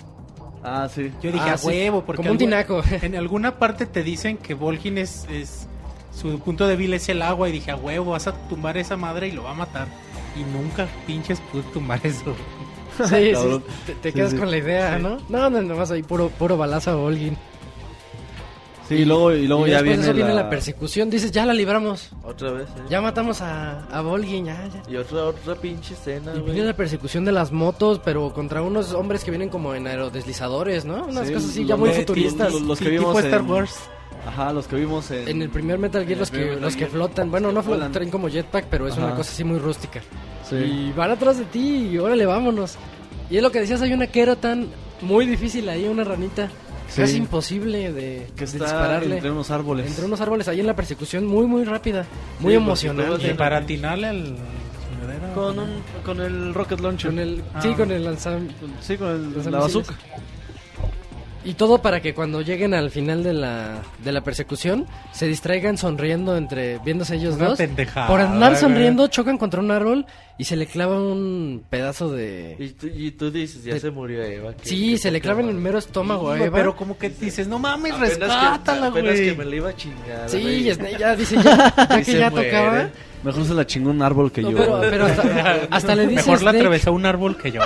Ah, 0.63 0.89
sí. 0.93 1.11
Yo 1.21 1.31
dije, 1.31 1.49
Ah, 1.49 1.53
a 1.53 1.57
sí, 1.57 1.67
huevo, 1.67 2.03
porque 2.05 2.17
como 2.17 2.31
un 2.31 2.37
tinaco. 2.37 2.81
en 3.01 3.15
alguna 3.15 3.57
parte 3.59 3.85
te 3.85 4.03
dicen 4.03 4.37
que 4.37 4.53
Volgin 4.53 4.97
es, 4.97 5.25
es 5.31 5.67
su 6.13 6.37
punto 6.39 6.67
débil 6.67 6.93
es 6.93 7.07
el 7.09 7.21
agua 7.21 7.47
y 7.49 7.51
dije, 7.53 7.71
a 7.71 7.75
huevo, 7.77 8.11
vas 8.11 8.27
a 8.27 8.33
tumbar 8.49 8.77
esa 8.77 8.97
madre 8.97 9.27
y 9.27 9.31
lo 9.31 9.43
va 9.43 9.51
a 9.51 9.55
matar. 9.55 9.87
Y 10.37 10.43
nunca 10.43 10.87
pinches 11.07 11.39
pude 11.51 11.61
tumbar 11.73 11.99
eso. 12.05 12.35
Sí, 12.97 13.05
sí, 13.35 13.61
te, 13.85 13.93
te 13.95 14.09
Sí, 14.11 14.15
quedas 14.15 14.31
sí. 14.31 14.37
con 14.37 14.51
la 14.51 14.57
idea, 14.57 14.97
Sí. 14.97 15.03
¿no? 15.03 15.17
No, 15.29 15.49
no, 15.49 15.61
nomás 15.61 15.91
ahí 15.91 16.03
puro, 16.03 16.29
puro 16.29 16.57
balazo 16.57 16.91
a 16.91 16.95
Volgin. 16.95 17.37
Sí, 18.89 18.95
y 18.95 19.05
luego, 19.05 19.31
y 19.31 19.47
luego 19.47 19.67
y 19.67 19.69
ya 19.69 19.81
viene, 19.83 20.01
eso 20.03 20.13
viene 20.13 20.33
la... 20.33 20.41
la... 20.43 20.49
persecución. 20.49 21.09
Dices, 21.11 21.31
ya 21.31 21.45
la 21.45 21.53
libramos. 21.53 22.09
Otra 22.23 22.51
vez, 22.51 22.67
¿eh? 22.69 22.81
Ya 22.89 22.99
matamos 23.01 23.39
a, 23.41 23.85
a 23.85 24.01
Volgin, 24.01 24.45
ya, 24.45 24.67
ya. 24.67 24.91
Y 24.91 24.95
otra, 24.97 25.25
otra 25.25 25.53
pinche 25.55 25.93
escena, 25.93 26.31
Y 26.35 26.39
güey. 26.39 26.53
viene 26.53 26.67
la 26.67 26.75
persecución 26.75 27.23
de 27.23 27.31
las 27.31 27.51
motos, 27.51 28.01
pero 28.03 28.33
contra 28.33 28.61
unos 28.63 28.93
hombres 28.93 29.23
que 29.23 29.29
vienen 29.29 29.49
como 29.49 29.75
en 29.75 29.85
aerodeslizadores, 29.85 30.85
¿no? 30.85 31.05
Unas 31.05 31.27
Sí, 31.27 31.33
cosas 31.35 31.49
así 31.51 31.65
ya 31.65 31.75
muy 31.77 31.91
futuristas. 31.91 32.51
los- 32.51 32.63
los 32.63 32.79
que 32.79 32.89
vimos 32.89 33.15
tipo 33.15 33.19
Star 33.27 33.41
en- 33.41 33.49
Wars. 33.51 33.75
Ajá, 34.27 34.51
los 34.51 34.67
que 34.67 34.75
vimos 34.75 35.09
en... 35.11 35.27
En 35.29 35.41
el 35.43 35.49
primer 35.49 35.77
Metal 35.79 36.05
Gear, 36.05 36.19
los 36.19 36.29
que, 36.31 36.37
primer 36.39 36.59
los 36.59 36.73
que 36.75 36.81
Metal 36.85 36.89
Gear, 36.89 36.91
flotan, 36.91 37.31
bueno, 37.31 37.51
no 37.53 37.63
flotan, 37.63 37.91
traen 37.91 38.09
como 38.09 38.27
jetpack, 38.27 38.65
pero 38.65 38.87
es 38.87 38.97
una 38.97 39.07
Ajá. 39.09 39.15
cosa 39.17 39.31
así 39.31 39.43
muy 39.43 39.59
rústica. 39.59 40.01
Sí. 40.49 40.55
Y 40.55 40.93
van 40.95 41.11
atrás 41.11 41.37
de 41.37 41.45
ti 41.45 41.89
y 41.91 41.97
órale, 41.99 42.25
vámonos. 42.25 42.75
Y 43.29 43.37
es 43.37 43.43
lo 43.43 43.51
que 43.51 43.59
decías, 43.61 43.81
hay 43.81 43.93
una 43.93 44.07
tan 44.35 44.67
muy 45.01 45.25
difícil 45.27 45.69
ahí, 45.69 45.87
una 45.87 46.03
ranita. 46.03 46.49
Sí. 46.89 47.01
Casi 47.01 47.17
imposible 47.17 47.93
de, 47.93 48.27
Que 48.35 48.45
de 48.45 48.51
dispararle. 48.59 49.15
entre 49.15 49.31
unos 49.31 49.51
árboles. 49.51 49.87
Entre 49.87 50.05
unos 50.05 50.19
árboles, 50.21 50.47
ahí 50.47 50.59
en 50.59 50.67
la 50.67 50.75
persecución, 50.75 51.25
muy, 51.25 51.45
muy 51.45 51.63
rápida. 51.63 52.01
Muy 52.39 52.53
porque 52.53 52.55
emocionante. 52.55 53.27
Y 53.29 53.33
para 53.35 53.57
atinarle 53.57 54.07
al... 54.07 54.35
Con, 55.35 55.59
un, 55.59 55.69
con 56.03 56.19
el 56.19 56.53
rocket 56.53 56.79
launcher. 56.79 57.11
Con 57.11 57.19
el, 57.19 57.43
Ah. 57.53 57.61
Sí, 57.61 57.69
con 57.73 57.91
el 57.91 58.03
lanzam... 58.03 58.47
Sí, 58.81 58.97
con 58.97 59.07
el, 59.09 59.51
la 59.51 59.59
bazooka. 59.59 59.93
Y 61.45 61.53
todo 61.53 61.81
para 61.81 62.01
que 62.01 62.13
cuando 62.13 62.41
lleguen 62.41 62.73
al 62.73 62.91
final 62.91 63.23
de 63.23 63.33
la, 63.33 63.81
de 64.03 64.11
la 64.11 64.21
persecución 64.21 64.85
se 65.13 65.25
distraigan 65.27 65.77
sonriendo 65.77 66.35
entre 66.35 66.79
viéndose 66.79 67.15
ellos 67.15 67.35
Una 67.35 67.49
dos. 67.49 67.57
pendejada, 67.57 68.07
Por 68.07 68.19
andar 68.19 68.57
sonriendo 68.57 69.07
chocan 69.07 69.37
contra 69.37 69.61
un 69.61 69.71
árbol 69.71 70.05
y 70.39 70.45
se 70.45 70.55
le 70.55 70.65
clava 70.65 70.99
un 70.99 71.61
pedazo 71.69 72.11
de... 72.11 72.55
Y 72.57 72.69
tú, 72.69 72.87
y 72.87 73.11
tú 73.11 73.29
dices, 73.29 73.63
ya 73.63 73.73
De- 73.75 73.79
se 73.79 73.91
murió 73.91 74.23
Eva. 74.23 74.55
que- 74.55 74.67
Sí, 74.67 74.91
que 74.93 74.97
se 74.97 75.11
le 75.11 75.21
clava 75.21 75.41
en 75.41 75.49
el 75.49 75.55
mero 75.55 75.77
estómago 75.77 76.31
a 76.31 76.37
Güey, 76.37 76.47
Eva. 76.47 76.57
Pero 76.57 76.75
como 76.75 76.97
que 76.97 77.09
dices, 77.09 77.47
no 77.47 77.59
mames, 77.59 77.91
Apenas 77.91 78.09
rescátala, 78.17 78.87
apenas 78.87 79.15
que 79.15 79.33
güey. 79.33 79.37
me 79.37 79.45
la 79.45 79.55
iba 79.57 79.69
a 79.69 79.75
chingar, 79.75 80.27
Sí, 80.29 80.41
güey. 80.41 80.67
y 80.69 80.73
Snake 80.73 80.97
ya 80.97 81.15
dice, 81.15 81.35
ya, 81.43 81.73
ya 81.89 82.01
que 82.03 82.13
ya 82.13 82.29
muere. 82.31 82.49
tocaba. 82.49 82.89
Mejor 83.21 83.43
se 83.45 83.53
la 83.53 83.67
chingó 83.67 83.89
un 83.89 84.01
árbol 84.01 84.31
que 84.31 84.41
No, 84.41 84.51
yo. 84.51 84.57
pero, 84.57 84.79
pero 84.89 85.05
hasta, 85.07 85.67
hasta 85.71 85.95
le 85.95 86.03
dice 86.07 86.15
Mejor 86.15 86.41
la 86.41 86.51
Snake- 86.51 86.57
atravesó 86.61 86.93
un 86.93 87.05
árbol 87.05 87.37
que 87.37 87.51
yo. 87.51 87.61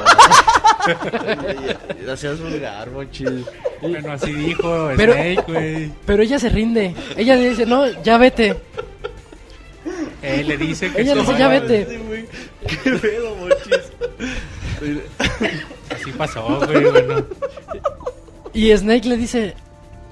Hacías 2.12 2.40
vulgar, 2.42 2.90
mochil. 2.92 3.46
bueno, 3.82 4.12
así 4.12 4.32
dijo 4.34 4.90
Pero- 4.98 5.14
Snake, 5.14 5.44
güey. 5.48 5.92
Pero 6.06 6.24
ella 6.24 6.40
se 6.40 6.50
rinde. 6.50 6.96
Ella 7.16 7.36
le 7.36 7.50
dice, 7.50 7.66
no, 7.66 7.86
ya 8.02 8.18
vete. 8.18 8.56
Eh, 10.24 10.44
le 10.44 10.58
dice 10.58 10.92
que 10.92 11.02
Ella 11.02 11.16
le 11.16 11.22
se 11.22 11.28
dice, 11.28 11.40
ya 11.40 11.48
vete. 11.50 11.86
Qué 12.84 12.92
pedo, 12.92 13.36
mochis. 13.36 13.92
sí 16.04 16.12
pasó, 16.18 16.60
güey, 16.66 16.84
bueno. 16.92 17.26
Y 18.54 18.76
Snake 18.76 19.08
le 19.10 19.18
dice, 19.18 19.56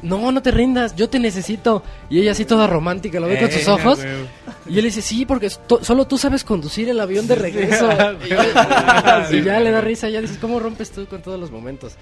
no, 0.01 0.31
no 0.31 0.41
te 0.41 0.51
rindas, 0.51 0.95
yo 0.95 1.09
te 1.09 1.19
necesito. 1.19 1.83
Y 2.09 2.19
ella 2.19 2.31
así 2.31 2.45
toda 2.45 2.67
romántica, 2.67 3.19
lo 3.19 3.27
ve 3.27 3.39
con 3.39 3.51
sus 3.51 3.67
ojos. 3.67 3.99
güey. 3.99 4.25
Y 4.67 4.79
él 4.79 4.85
dice, 4.85 5.01
sí, 5.01 5.25
porque 5.25 5.49
solo 5.81 6.05
tú 6.07 6.17
sabes 6.17 6.43
conducir 6.43 6.89
el 6.89 6.99
avión 6.99 7.27
de 7.27 7.35
regreso. 7.35 7.89
y, 7.91 8.27
Sí, 8.27 8.29
ya, 8.29 9.27
y 9.31 9.43
ya 9.43 9.59
le 9.59 9.71
da 9.71 9.81
risa, 9.81 10.09
ya 10.09 10.21
dices, 10.21 10.37
¿cómo 10.39 10.59
rompes 10.59 10.91
tú 10.91 11.05
con 11.07 11.21
todos 11.21 11.39
los 11.39 11.51
momentos? 11.51 11.93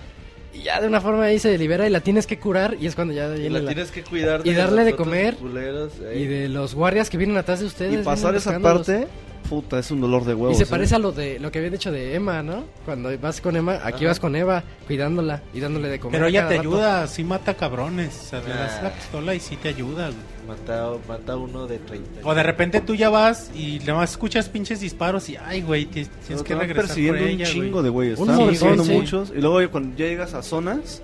Y 0.60 0.64
ya 0.64 0.82
de 0.82 0.88
una 0.88 1.00
forma 1.02 1.24
ahí 1.24 1.40
se 1.40 1.58
libera 1.58 1.88
y 1.88 1.90
la 1.90 2.02
tienes 2.02 2.28
que 2.28 2.38
curar 2.38 2.76
y 2.80 2.86
es 2.88 2.96
cuando 2.96 3.14
ya 3.14 3.36
Y 3.36 3.50
la 3.50 3.60
la- 3.60 3.72
tienes 3.74 3.92
que 3.92 4.04
cuidar 4.04 4.42
y 4.46 4.54
darle 4.54 4.84
de 4.84 4.96
comer. 4.96 5.36
culeros, 5.36 5.94
eh. 6.02 6.20
Y 6.20 6.26
de 6.26 6.50
los 6.50 6.76
guardias 6.76 7.10
que 7.10 7.18
vienen 7.18 7.38
atrás 7.38 7.60
de 7.62 7.66
ustedes. 7.66 8.02
Y 8.02 8.04
pasar 8.04 8.36
esa 8.36 8.60
parte, 8.60 9.08
puta, 9.50 9.80
es 9.80 9.90
un 9.92 10.02
dolor 10.02 10.26
de 10.26 10.34
Y 10.34 10.36
huevos. 10.36 10.58
se 10.58 10.64
¿eh? 10.64 10.68
parece 10.70 10.96
a 10.96 11.00
lo 11.00 11.12
de 11.12 11.40
lo 11.40 11.52
que 11.52 11.60
habían 11.60 11.74
hecho 11.74 11.92
de 11.92 12.14
Emma, 12.16 12.44
¿no? 12.44 12.66
Cuando 12.86 13.10
vas 13.20 13.40
con 13.42 13.56
Emma, 13.56 13.80
aquí 13.84 14.06
vas 14.06 14.20
con 14.20 14.36
Eva, 14.36 14.64
cuidándola 14.86 15.42
y 15.54 15.60
dándole 15.60 15.88
de 15.88 16.00
comer. 16.00 16.20
Pero 16.20 16.28
ella 16.28 16.48
te 16.48 16.58
rato. 16.58 16.70
ayuda, 16.70 17.08
sí 17.08 17.24
mata 17.24 17.54
cabrones. 17.54 18.20
O 18.26 18.30
sea, 18.30 18.40
le 18.42 18.50
das 18.50 18.74
Ah. 18.80 18.84
la 18.84 18.90
pistola 18.94 19.34
y 19.36 19.40
sí 19.40 19.56
te 19.56 19.70
ayuda, 19.70 20.08
güey. 20.08 20.20
Mata, 20.50 20.92
mata 21.08 21.38
uno 21.38 21.68
de 21.68 21.78
30. 21.78 22.22
O 22.24 22.34
de 22.34 22.42
repente 22.44 22.82
tú 22.82 22.96
ya 22.96 23.10
vas 23.10 23.52
y 23.56 23.80
nada 23.82 23.96
más 23.96 24.12
escuchas 24.12 24.50
pinches 24.50 24.80
disparos 24.80 25.30
y, 25.30 25.38
ay, 25.38 25.62
güey, 25.62 25.86
ti- 25.86 26.06
tienes 26.06 26.10
Pero 26.28 26.44
que 26.44 26.56
regresar 26.56 26.76
por 26.76 26.86
persiguiendo 26.88 27.24
ella, 27.24 27.46
un 27.48 27.52
chingo 27.54 27.72
güey. 27.74 27.84
de 27.84 27.90
güeyes. 27.90 28.20
Están 28.20 28.38
persiguiendo 28.46 28.84
sí. 28.84 28.92
muchos. 28.92 29.30
Y 29.36 29.42
luego 29.42 29.72
cuando 29.72 29.96
ya 29.96 30.06
llegas 30.08 30.34
a 30.34 30.42
zonas, 30.42 31.02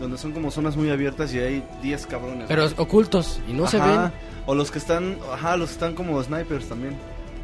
donde 0.00 0.18
son 0.18 0.32
como 0.32 0.50
zonas 0.50 0.76
muy 0.76 0.90
abiertas 0.90 1.32
y 1.34 1.38
hay 1.38 1.64
10 1.82 2.06
cabrones. 2.06 2.44
Pero 2.46 2.66
ocultos 2.76 3.40
y 3.48 3.52
no 3.54 3.66
se 3.66 3.78
Ajá. 3.78 4.02
ven 4.02 4.12
O 4.46 4.54
los 4.54 4.70
que 4.70 4.78
están, 4.78 5.16
ajá, 5.32 5.56
los 5.56 5.70
que 5.70 5.74
están 5.74 5.94
como 5.94 6.22
snipers 6.22 6.66
también. 6.68 6.94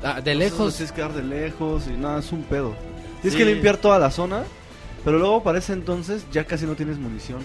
ah, 0.02 0.20
de 0.20 0.34
lejos. 0.34 0.76
Tienes 0.76 0.92
que 0.92 1.00
dar 1.00 1.12
de 1.14 1.22
lejos 1.22 1.84
y 1.88 1.98
nada, 1.98 2.18
es 2.20 2.30
un 2.32 2.42
pedo. 2.42 2.74
Tienes 3.22 3.32
Sí. 3.32 3.38
que 3.38 3.44
limpiar 3.50 3.78
toda 3.78 3.98
la 3.98 4.10
zona, 4.10 4.42
pero 5.04 5.18
luego 5.18 5.42
para 5.42 5.58
ese 5.58 5.72
entonces 5.72 6.26
ya 6.32 6.44
casi 6.44 6.66
no 6.66 6.74
tienes 6.74 6.98
munición. 6.98 7.40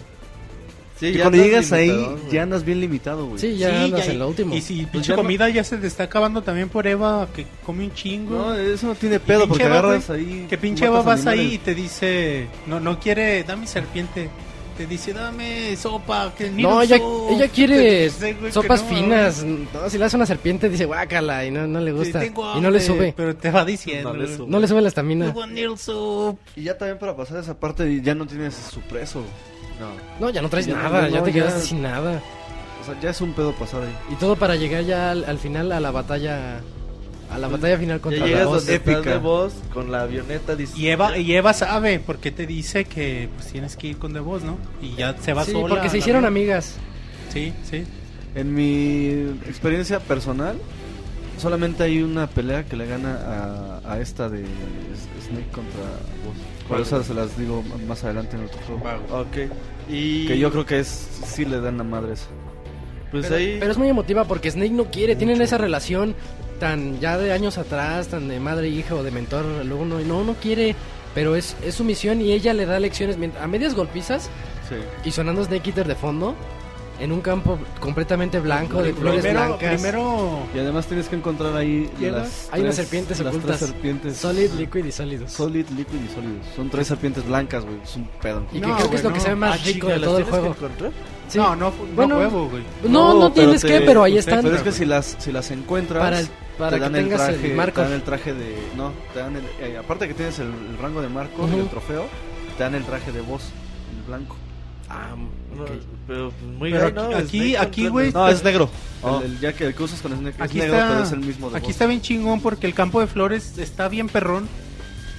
Sí, 1.00 1.08
y 1.08 1.18
cuando 1.20 1.38
llegas 1.38 1.72
ahí, 1.72 1.90
güey. 1.90 2.18
ya 2.32 2.44
andas 2.44 2.66
bien 2.66 2.82
limitado, 2.82 3.26
güey. 3.26 3.40
Sí, 3.40 3.56
ya 3.58 3.70
Sí, 3.70 3.76
andas 3.86 4.06
ya- 4.06 4.12
en 4.12 4.20
lo 4.20 4.28
último. 4.28 4.54
Y 4.54 4.62
si 4.62 4.80
Pues 4.82 4.92
pinche 4.92 5.08
ya 5.10 5.16
no- 5.16 5.22
comida 5.22 5.48
ya 5.50 5.64
se 5.64 5.78
te 5.78 5.88
está 5.88 6.04
acabando 6.04 6.42
también 6.42 6.68
por 6.70 6.86
Eva, 6.88 7.28
que 7.34 7.46
come 7.66 7.86
un 7.86 7.94
chingo. 7.94 8.36
No, 8.36 8.54
eso 8.56 8.88
no 8.88 8.96
tiene 8.96 9.20
pedo, 9.20 9.48
porque 9.48 9.64
Eva, 9.64 9.80
agarras 9.80 10.10
ahí. 10.10 10.46
que 10.50 10.58
pinche 10.58 10.86
Eva 10.86 11.02
vas 11.02 11.26
ahí 11.26 11.38
y 11.38 11.40
animales. 11.42 11.64
te 11.64 11.76
dice, 11.76 12.48
no, 12.68 12.80
no 12.82 13.00
quiere, 13.00 13.44
dame 13.46 13.66
serpiente. 13.66 14.30
Te 14.78 14.86
dice, 14.88 15.12
dame 15.12 15.76
sopa, 15.76 16.34
que 16.38 16.50
ni 16.50 16.64
No, 16.64 16.82
ella, 16.82 16.98
soup". 16.98 17.32
ella 17.32 17.48
quiere 17.54 18.04
dice, 18.06 18.36
sopas 18.52 18.82
no, 18.84 18.88
finas. 18.90 19.44
No, 19.44 19.90
si 19.90 19.98
le 19.98 20.06
hace 20.06 20.16
una 20.16 20.26
serpiente, 20.26 20.70
dice 20.70 20.86
guácala 20.86 21.46
y 21.46 21.52
no, 21.52 21.68
no 21.68 21.82
le 21.82 21.92
sí, 21.92 21.98
gusta. 21.98 22.20
tengo 22.22 22.44
y 22.58 22.62
no 22.62 22.72
le 22.72 22.80
hambre", 22.80 22.82
sube. 22.82 23.14
Pero 23.16 23.36
te 23.36 23.52
va 23.52 23.66
diciendo. 23.66 24.14
No 24.14 24.20
le 24.20 24.36
sube. 24.36 24.48
No 24.50 24.60
le 24.60 24.68
sube 24.70 24.82
la 24.82 24.88
estamina. 24.88 25.34
Y 26.56 26.64
ya 26.64 26.78
también 26.78 26.98
para 26.98 27.16
pasar 27.16 27.40
esa 27.40 27.60
parte 27.60 28.02
ya 28.02 28.16
no 28.16 28.26
tienes 28.26 28.54
supreso. 28.56 29.22
No. 29.80 29.88
No, 30.20 30.30
ya 30.30 30.42
no 30.42 30.50
traes 30.50 30.66
Ya, 30.68 30.76
nada, 30.76 31.04
no, 31.04 31.08
ya 31.08 31.24
te 31.24 31.32
ya- 31.32 31.42
quedaste 31.42 31.62
sin 31.62 31.82
nada. 31.82 32.22
O 32.82 32.86
sea, 32.86 33.00
ya 33.02 33.10
es 33.12 33.22
un 33.22 33.34
pedo 33.34 33.54
pasar 33.54 33.84
ahí. 33.84 33.96
Y 34.12 34.16
todo 34.16 34.36
para 34.36 34.56
llegar 34.56 34.84
ya 34.84 35.12
al, 35.12 35.24
al 35.26 35.38
final 35.40 35.72
a 35.72 35.80
la 35.80 35.92
batalla. 35.92 36.62
A 37.32 37.38
la 37.38 37.48
batalla 37.48 37.78
final 37.78 37.98
Ya 37.98 38.02
contra 38.02 38.26
llegas 38.26 38.40
la 38.42 38.46
voz. 38.48 38.58
donde 38.66 38.76
estás 38.76 38.94
épica. 38.96 39.12
de 39.12 39.18
voz 39.20 39.54
con 39.72 39.92
la 39.92 40.02
avioneta. 40.02 40.56
dices, 40.56 40.76
Y 40.76 40.88
Eva, 40.90 41.16
y 41.18 41.32
Eva 41.36 41.54
sabe, 41.54 42.00
porque 42.00 42.32
te 42.32 42.48
dice 42.48 42.86
que 42.86 43.30
pues, 43.36 43.48
tienes 43.52 43.76
que 43.76 43.88
ir 43.88 43.98
con 44.00 44.14
The 44.14 44.20
Boss, 44.20 44.42
¿no? 44.44 44.58
Y 44.82 44.96
ya 44.96 45.16
se 45.20 45.34
va 45.34 45.46
Sí, 45.46 45.52
sola. 45.52 45.68
porque 45.76 45.90
se 45.90 46.00
hicieron 46.00 46.26
amigas. 46.26 46.76
Sí, 47.32 47.54
sí. 47.70 47.84
En 48.34 48.54
mi 48.56 49.10
experiencia 49.48 50.00
personal, 50.00 50.58
solamente 51.38 51.84
hay 51.84 52.02
una 52.02 52.26
pelea 52.26 52.66
que 52.66 52.76
le 52.76 52.88
gana 52.88 53.80
a, 53.86 53.94
a 53.94 54.00
esta 54.00 54.28
de 54.28 54.40
Snake 55.28 55.50
contra 55.52 55.84
Boss. 56.26 56.36
Por 56.70 56.80
eso 56.82 57.04
se 57.04 57.14
las 57.14 57.38
digo 57.38 57.64
más 57.88 58.04
adelante 58.04 58.38
en 58.38 58.46
otro 58.46 58.60
juego. 58.66 59.20
Ok. 59.22 59.52
Y. 59.90 60.28
Que 60.28 60.38
yo 60.40 60.52
creo 60.52 60.66
que 60.66 60.80
es 60.80 60.88
sí 61.26 61.44
le 61.46 61.60
dan 61.60 61.80
a 61.82 61.84
madres. 61.84 62.28
Pues 63.12 63.26
Pero, 63.26 63.36
ahí. 63.38 63.58
pero 63.60 63.72
es 63.72 63.78
muy 63.78 63.90
emotiva 63.90 64.24
porque 64.26 64.52
Snake 64.52 64.70
no 64.72 64.86
quiere. 64.86 65.16
Tienen 65.16 65.42
esa 65.42 65.58
relación 65.58 66.14
tan 66.60 67.00
ya 67.00 67.18
de 67.18 67.32
años 67.34 67.58
atrás, 67.58 68.08
tan 68.10 68.28
de 68.28 68.40
madre 68.40 68.68
e 68.68 68.70
hija 68.70 68.94
o 68.96 69.02
de 69.04 69.10
mentor 69.12 69.46
alumno. 69.62 70.00
Y 70.00 70.06
no, 70.06 70.24
no 70.24 70.36
quiere. 70.36 70.76
Pero 71.16 71.36
es, 71.36 71.56
es 71.66 71.74
su 71.76 71.84
misión 71.84 72.22
y 72.22 72.32
ella 72.34 72.54
le 72.54 72.68
da 72.68 72.80
lecciones 72.80 73.18
a 73.42 73.48
medias 73.48 73.74
golpizas 73.74 74.30
Sí. 74.70 74.76
y 75.04 75.12
sonando 75.12 75.44
Snake 75.44 75.70
Eater 75.72 75.88
de 75.88 75.96
fondo. 75.96 76.36
En 77.00 77.12
un 77.14 77.22
campo 77.22 77.58
completamente 77.80 78.40
blanco, 78.42 78.82
de 78.84 78.94
flores 78.94 79.22
Primero, 79.22 79.46
blancas. 79.48 79.74
primero 79.82 80.40
Y 80.54 80.60
además 80.60 80.86
tienes 80.86 81.08
que 81.08 81.16
encontrar 81.16 81.56
ahí 81.56 81.90
las 82.02 82.50
Hay 82.52 82.62
unas 82.62 82.76
tres- 82.76 82.88
serpientes 82.88 83.20
las 83.20 83.28
ocultas. 83.34 83.58
tres 83.60 83.70
serpientes. 83.72 84.18
Solid, 84.18 84.52
liquid 84.52 84.84
y 84.86 84.92
sólidos. 84.92 85.32
Solid, 85.32 85.66
liquid 85.70 85.98
y 85.98 86.14
sólidos. 86.14 86.46
Son 86.56 86.70
tres 86.70 86.88
serpientes 86.88 87.26
blancas, 87.26 87.64
güey. 87.64 87.78
Es 87.82 87.96
un 87.96 88.06
pedo. 88.22 88.44
Y 88.52 88.60
que 88.60 88.68
No, 88.68 88.76
creo 88.76 88.90
que 88.90 88.96
es 88.98 89.04
lo 89.04 89.10
güey, 89.12 89.14
que 89.20 89.24
se 89.24 89.30
ve 89.30 89.36
no. 89.36 89.40
más 89.40 89.54
Ah, 89.54 89.64
rico 89.66 89.72
chinga, 89.80 89.88
de 89.94 90.00
¿las 90.00 90.08
todo 90.10 90.18
el 90.18 90.24
que 90.26 90.30
juego. 90.32 90.56
Sí. 91.30 91.38
No, 91.38 91.56
no, 91.56 91.70
no 91.70 91.74
Bueno, 91.96 92.18
huevo, 92.18 92.50
güey. 92.50 92.64
No, 92.84 93.14
no, 93.14 93.20
pero 93.20 93.46
tienes 93.46 93.62
te- 93.62 93.68
que, 93.68 93.82
pero 93.82 94.04
ahí 94.04 94.18
están. 94.18 94.42
Pero 94.44 94.56
es 94.58 94.62
que 94.64 94.72
si 94.72 94.84
las, 94.86 95.16
si 95.20 95.32
las 95.32 95.52
encuentras, 95.52 96.04
Para 96.04 96.20
el- 96.20 96.28
para 96.58 96.72
te 96.72 96.76
que 96.76 96.82
dan 96.82 96.94
tengas 96.94 97.22
el 97.30 97.34
el 97.36 97.40
traje, 97.40 97.56
marco. 97.56 97.76
Te 97.76 97.82
dan 97.82 97.94
el 97.94 98.02
traje 98.04 98.34
de. 98.34 98.56
No, 98.76 98.92
te 99.14 99.20
dan 99.20 99.36
el. 99.38 99.44
eh, 99.62 99.78
aparte 99.78 100.08
que 100.08 100.14
tienes 100.16 100.38
el, 100.40 100.48
el 100.48 100.78
rango 100.82 101.02
de 101.02 101.08
marco 101.08 101.44
y 101.44 101.52
Ujú. 101.52 101.60
el 101.62 101.70
trofeo, 101.70 102.06
te 102.58 102.64
dan 102.64 102.76
el 102.76 102.84
traje 102.84 103.12
de 103.14 103.22
voz, 103.22 103.44
el 103.96 104.04
blanco. 104.06 104.36
Ah, 104.90 105.16
No, 105.60 105.66
ok. 105.66 105.72
pero 106.08 106.32
pues, 106.32 106.58
muy 106.58 106.72
Pero 106.72 106.84
gay, 106.86 106.94
¿no? 106.94 107.16
aquí- 107.18 107.28
Snake 107.38 107.58
aquí, 107.58 107.88
güey, 107.88 108.12
No, 108.12 108.28
es 108.28 108.44
negro. 108.44 108.70
Oh. 109.02 109.20
El, 109.20 109.32
el- 109.34 109.40
ya 109.40 109.54
que 109.54 109.66
el 109.66 109.76
que 109.76 109.84
usas 109.84 110.02
con 110.02 110.12
Snake 110.18 110.36
es 110.38 110.42
Aquí 110.42 110.58
negro, 110.60 110.76
está, 110.76 110.88
pero 110.90 111.04
es 111.04 111.12
el 111.12 111.20
mismo 111.20 111.50
de 111.50 111.58
aquí 111.58 111.66
voz. 111.68 111.72
está 111.72 111.86
bien 111.86 112.02
chingón 112.02 112.42
porque 112.42 112.68
el 112.68 112.74
campo 112.74 113.00
de 113.00 113.08
flores 113.08 113.58
está 113.58 113.88
bien 113.88 114.08
perrón 114.10 114.48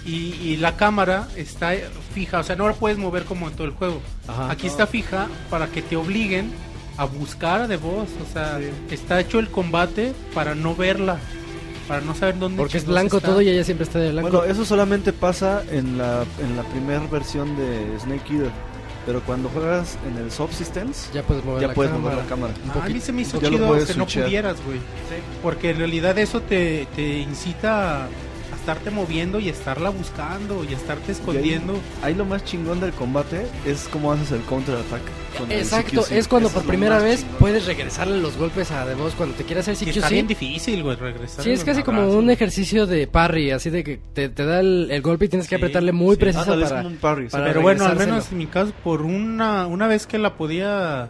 y, 0.04 0.34
y 0.42 0.56
la 0.56 0.76
cámara 0.76 1.28
está 1.36 1.72
fija, 2.14 2.40
o 2.40 2.42
sea, 2.42 2.56
no 2.56 2.66
la 2.68 2.74
puedes 2.74 2.98
mover 2.98 3.24
como 3.24 3.48
en 3.48 3.54
todo 3.54 3.66
el 3.66 3.72
juego. 3.72 4.00
Ajá. 4.26 4.50
Aquí 4.50 4.66
está 4.66 4.86
fija 4.86 5.28
para 5.50 5.66
que 5.68 5.82
te 5.82 5.96
obliguen 5.96 6.50
a 6.96 7.04
buscar 7.04 7.62
a 7.62 7.68
The 7.68 7.76
Boss, 7.76 8.08
o 8.28 8.32
sea, 8.32 8.58
está 8.90 9.20
hecho 9.20 9.38
el 9.38 9.48
combate 9.48 10.12
para 10.34 10.54
no 10.54 10.74
verla, 10.74 11.18
para 11.88 12.00
no 12.02 12.14
saber 12.14 12.38
dónde 12.38 12.58
Porque 12.58 12.76
es 12.78 12.84
blanco 12.86 13.16
está. 13.18 13.28
todo 13.28 13.40
y 13.40 13.48
ella 13.48 13.64
siempre 13.64 13.84
está 13.84 13.98
de 13.98 14.10
blanco. 14.12 14.30
Bueno, 14.30 14.44
eso 14.44 14.64
solamente 14.64 15.12
pasa 15.12 15.62
en 15.70 15.96
la, 15.98 16.24
en 16.42 16.56
la 16.56 16.62
primera 16.64 17.00
versión 17.06 17.56
de 17.56 17.98
Snake 18.00 18.32
Eater. 18.34 18.50
Pero 19.06 19.22
cuando 19.22 19.48
juegas 19.48 19.96
en 20.06 20.18
el 20.22 20.30
Subsistence, 20.30 21.10
ya 21.12 21.22
puedes 21.22 21.44
mover 21.44 21.62
ya 21.62 21.68
la 21.68 21.74
puedes 21.74 21.90
cámara. 21.92 22.14
mover 22.16 22.24
la 22.24 22.28
cámara. 22.30 22.54
Ah, 22.74 22.84
a 22.84 22.88
mí 22.88 23.00
se 23.00 23.12
me 23.12 23.22
hizo 23.22 23.40
Ya 23.40 23.48
chido 23.48 23.66
que 23.72 23.80
no 23.80 23.86
switchear. 24.04 24.24
pudieras, 24.26 24.56
güey. 24.64 24.78
Porque 25.42 25.70
en 25.70 25.78
realidad 25.78 26.18
eso 26.18 26.40
te, 26.42 26.86
te 26.94 27.18
incita 27.18 28.08
estarte 28.60 28.90
moviendo 28.90 29.40
y 29.40 29.48
estarla 29.48 29.90
buscando 29.90 30.64
y 30.64 30.72
estarte 30.74 31.12
escondiendo. 31.12 31.74
Ahí 32.02 32.14
lo 32.14 32.24
más 32.24 32.44
chingón 32.44 32.78
del 32.80 32.92
combate 32.92 33.46
es 33.66 33.88
cómo 33.90 34.12
haces 34.12 34.32
el 34.32 34.42
counter-attack. 34.42 35.00
con 35.38 35.50
el 35.50 35.58
Exacto, 35.60 36.02
CQC. 36.02 36.12
es 36.12 36.28
cuando 36.28 36.48
Eso 36.48 36.54
por 36.58 36.64
lo 36.64 36.68
primera 36.68 36.98
vez 36.98 37.20
chingón. 37.20 37.36
puedes 37.38 37.66
regresarle 37.66 38.20
los 38.20 38.36
golpes 38.36 38.70
a 38.70 38.84
The 38.84 38.94
Boss 38.94 39.14
cuando 39.16 39.34
te 39.34 39.44
quieras 39.44 39.66
hacer 39.68 39.88
Y 39.88 39.90
está 39.90 40.08
bien 40.10 40.26
CQC. 40.26 40.38
difícil, 40.38 40.82
güey, 40.82 40.96
regresar. 40.96 41.42
Sí, 41.44 41.50
es 41.50 41.64
casi 41.64 41.82
como 41.82 42.06
un 42.12 42.28
ejercicio 42.30 42.86
de 42.86 43.06
parry, 43.06 43.50
así 43.50 43.70
de 43.70 43.82
que 43.82 43.98
te, 44.12 44.28
te 44.28 44.44
da 44.44 44.60
el, 44.60 44.88
el 44.90 45.00
golpe 45.02 45.24
y 45.24 45.28
tienes 45.28 45.46
que 45.48 45.56
Sí, 45.56 45.62
apretarle 45.62 45.92
muy 45.92 46.16
sí. 46.16 46.20
preciso 46.20 46.60
es 46.60 46.68
para... 46.70 46.86
un 46.86 46.96
parry. 46.96 47.28
para 47.28 47.44
Pero 47.46 47.62
bueno, 47.62 47.84
al 47.86 47.96
menos 47.96 48.30
en 48.30 48.38
mi 48.38 48.46
caso, 48.46 48.72
por 48.84 49.02
una, 49.02 49.66
una 49.66 49.86
vez 49.86 50.06
que 50.06 50.18
la 50.18 50.36
podía, 50.36 51.08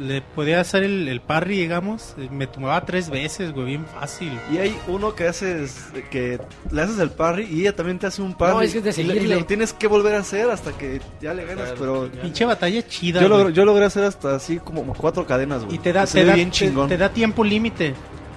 le 0.00 0.22
podía 0.22 0.60
hacer 0.60 0.82
el, 0.82 1.08
el 1.08 1.20
parry, 1.20 1.58
digamos, 1.58 2.14
eh, 2.18 2.28
me 2.30 2.46
tomaba 2.46 2.84
tres 2.84 3.10
veces, 3.10 3.52
güey, 3.52 3.66
bien 3.66 3.86
fácil. 3.86 4.32
Y 4.52 4.58
hay 4.58 4.76
uno 4.88 5.14
que 5.14 5.26
haces, 5.28 5.86
que 6.10 6.40
le 6.70 6.82
haces 6.82 6.98
el 6.98 7.10
parry 7.10 7.46
y 7.50 7.60
ella 7.60 7.76
también 7.76 7.98
te 7.98 8.06
hace 8.06 8.20
un 8.22 8.34
parry. 8.34 8.54
No, 8.54 8.62
es 8.62 8.72
que 8.72 8.78
es 8.78 8.84
de 8.84 8.90
y, 9.02 9.04
le- 9.04 9.12
y 9.12 9.16
seguirle. 9.16 9.36
lo 9.40 9.44
tienes 9.46 9.72
que 9.72 9.86
volver 9.86 10.14
a 10.14 10.18
hacer 10.18 10.50
hasta 10.50 10.72
que 10.72 11.00
ya 11.20 11.32
le 11.34 11.44
ganas, 11.44 11.74
pero... 11.78 12.10
Pinche 12.22 12.44
batalla 12.44 12.86
chida. 12.86 13.20
Yo, 13.20 13.28
güey. 13.28 13.40
logro- 13.44 13.50
yo 13.50 13.64
logré 13.64 13.84
hacer 13.84 14.04
hasta 14.04 14.34
así 14.36 14.58
como 14.58 14.82
cuatro 14.94 15.26
cadenas, 15.26 15.64
güey. 15.64 15.76
y 15.76 15.78
te 15.78 15.92
da, 15.92 16.06
te 16.06 16.24
da, 16.24 16.34
bien 16.34 16.50
te- 16.50 16.56
chingón. 16.56 16.88
te 16.88 16.96
da 16.96 17.08
tiempo 17.10 17.44
límite. 17.44 17.94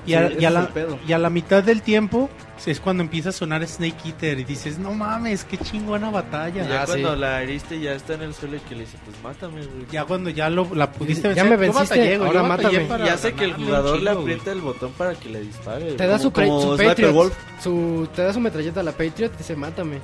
Y, 0.08 0.12
Sí, 0.12 0.14
a, 0.16 0.32
y 0.40 0.46
a 0.46 0.50
la, 0.50 0.70
y 1.08 1.12
a 1.14 1.18
la 1.20 1.30
mitad 1.30 1.64
del 1.64 1.82
tiempo 1.84 2.30
es 2.66 2.80
cuando 2.80 3.04
empieza 3.04 3.30
a 3.30 3.32
sonar 3.34 3.66
Snake 3.68 3.98
Eater 4.06 4.40
y 4.40 4.44
dices, 4.46 4.80
no 4.80 4.92
mames, 4.94 5.44
qué 5.44 5.58
chingona 5.58 6.10
batalla. 6.10 6.66
Y 6.66 6.68
ya 6.68 6.82
Ah, 6.82 6.86
cuando 6.88 7.14
sí. 7.14 7.20
la 7.20 7.44
heriste 7.44 7.80
ya 7.80 7.94
está 7.94 8.14
en 8.16 8.24
el 8.24 8.34
suelo 8.34 8.56
y 8.58 8.60
que 8.62 8.74
le 8.76 8.82
dice, 8.82 8.98
pues 9.06 9.16
mátame, 9.22 9.62
güey. 9.66 9.86
Ya 9.92 10.06
cuando 10.06 10.30
ya 10.32 10.50
lo, 10.50 10.68
la 10.74 10.92
pudiste 10.92 11.34
Ya 11.36 11.44
vencer, 11.44 11.46
me 11.46 11.52
yo 11.68 11.74
venciste, 11.74 12.00
batallé, 12.00 12.16
ahora 12.16 12.44
mátame. 12.44 12.80
para 12.86 13.06
Y 13.06 13.10
hace 13.10 13.34
que 13.34 13.44
el 13.44 13.54
jugador 13.54 14.02
le 14.02 14.10
apriete 14.10 14.52
el 14.52 14.62
botón 14.62 14.92
para 14.98 15.14
que 15.14 15.30
le 15.30 15.42
dispare. 15.42 15.94
Te 15.94 16.08
da 16.08 16.18
su, 16.18 16.32
como 16.32 16.62
su 16.62 16.78
Patriot, 16.84 17.14
Wolf. 17.14 17.34
su, 17.62 18.08
te 18.16 18.24
da 18.24 18.34
su 18.34 18.40
metralleta 18.40 18.80
a 18.80 18.84
la 18.84 18.92
Patriot 18.94 19.32
y 19.34 19.38
dice 19.38 19.56
mátame. 19.56 20.00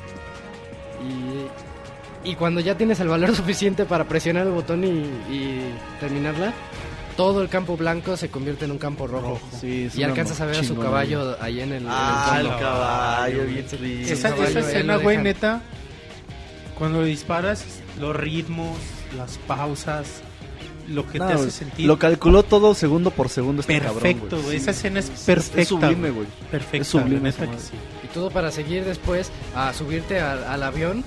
Y, 2.24 2.30
y 2.32 2.36
cuando 2.36 2.62
ya 2.62 2.78
tienes 2.78 3.00
el 3.00 3.08
valor 3.08 3.36
suficiente 3.36 3.86
para 3.86 4.04
presionar 4.06 4.46
el 4.48 4.54
botón 4.54 4.84
y, 4.84 4.90
y 5.34 5.74
terminarla, 6.00 6.54
todo 7.16 7.42
el 7.42 7.50
campo 7.50 7.78
blanco 7.78 8.18
se 8.18 8.30
convierte 8.30 8.66
en 8.66 8.72
un 8.72 8.78
campo 8.78 9.08
rojo. 9.08 9.40
Sí, 9.60 9.86
es 9.86 9.96
Y 9.98 10.04
alcanzas 10.04 10.40
a 10.42 10.46
ver 10.46 10.58
a 10.58 10.64
su 10.64 10.76
caballo 10.78 11.38
ahí 11.42 11.62
en 11.62 11.72
el, 11.72 11.84
en 11.84 11.90
Ah, 11.90 12.36
el 12.40 12.46
el 12.46 12.52
fondo. 12.52 12.60
caballo, 12.66 13.46
bien 13.46 13.66
triste. 13.66 14.14
Esa, 14.14 14.30
caballo, 14.32 14.50
esa 14.50 14.60
escena, 14.60 14.96
güey, 14.98 15.18
neta, 15.18 15.62
cuando 16.78 17.04
disparas, 17.04 17.64
los 18.00 18.16
ritmos, 18.16 18.78
las 19.18 19.38
pausas, 19.40 20.22
lo 20.90 21.08
que 21.08 21.18
No, 21.20 21.28
te 21.28 21.34
hace 21.34 21.52
sentir 21.52 21.86
Lo 21.86 21.98
calculó 21.98 22.44
todo 22.44 22.74
segundo 22.74 23.10
por 23.12 23.30
segundo 23.30 23.62
este 23.62 23.80
perfecto, 23.80 24.22
cabrón, 24.24 24.44
güey. 24.44 24.58
Sí. 24.58 24.62
Esa 24.64 24.72
escena 24.72 25.00
es 25.00 25.10
perfecta. 25.10 25.62
Es 25.62 25.68
sublime, 25.70 26.10
güey. 26.10 26.28
Perfecta, 26.52 26.78
Es 26.82 26.88
sublime 26.88 27.30
esa 27.30 27.42
neta 27.46 27.54
que 27.56 27.62
sí. 27.62 27.72
Y 28.04 28.08
todo 28.08 28.30
para 28.32 28.52
seguir 28.52 28.84
después 28.84 29.32
a 29.56 29.72
subirte 29.74 30.20
al, 30.20 30.44
al 30.44 30.62
avión 30.64 31.06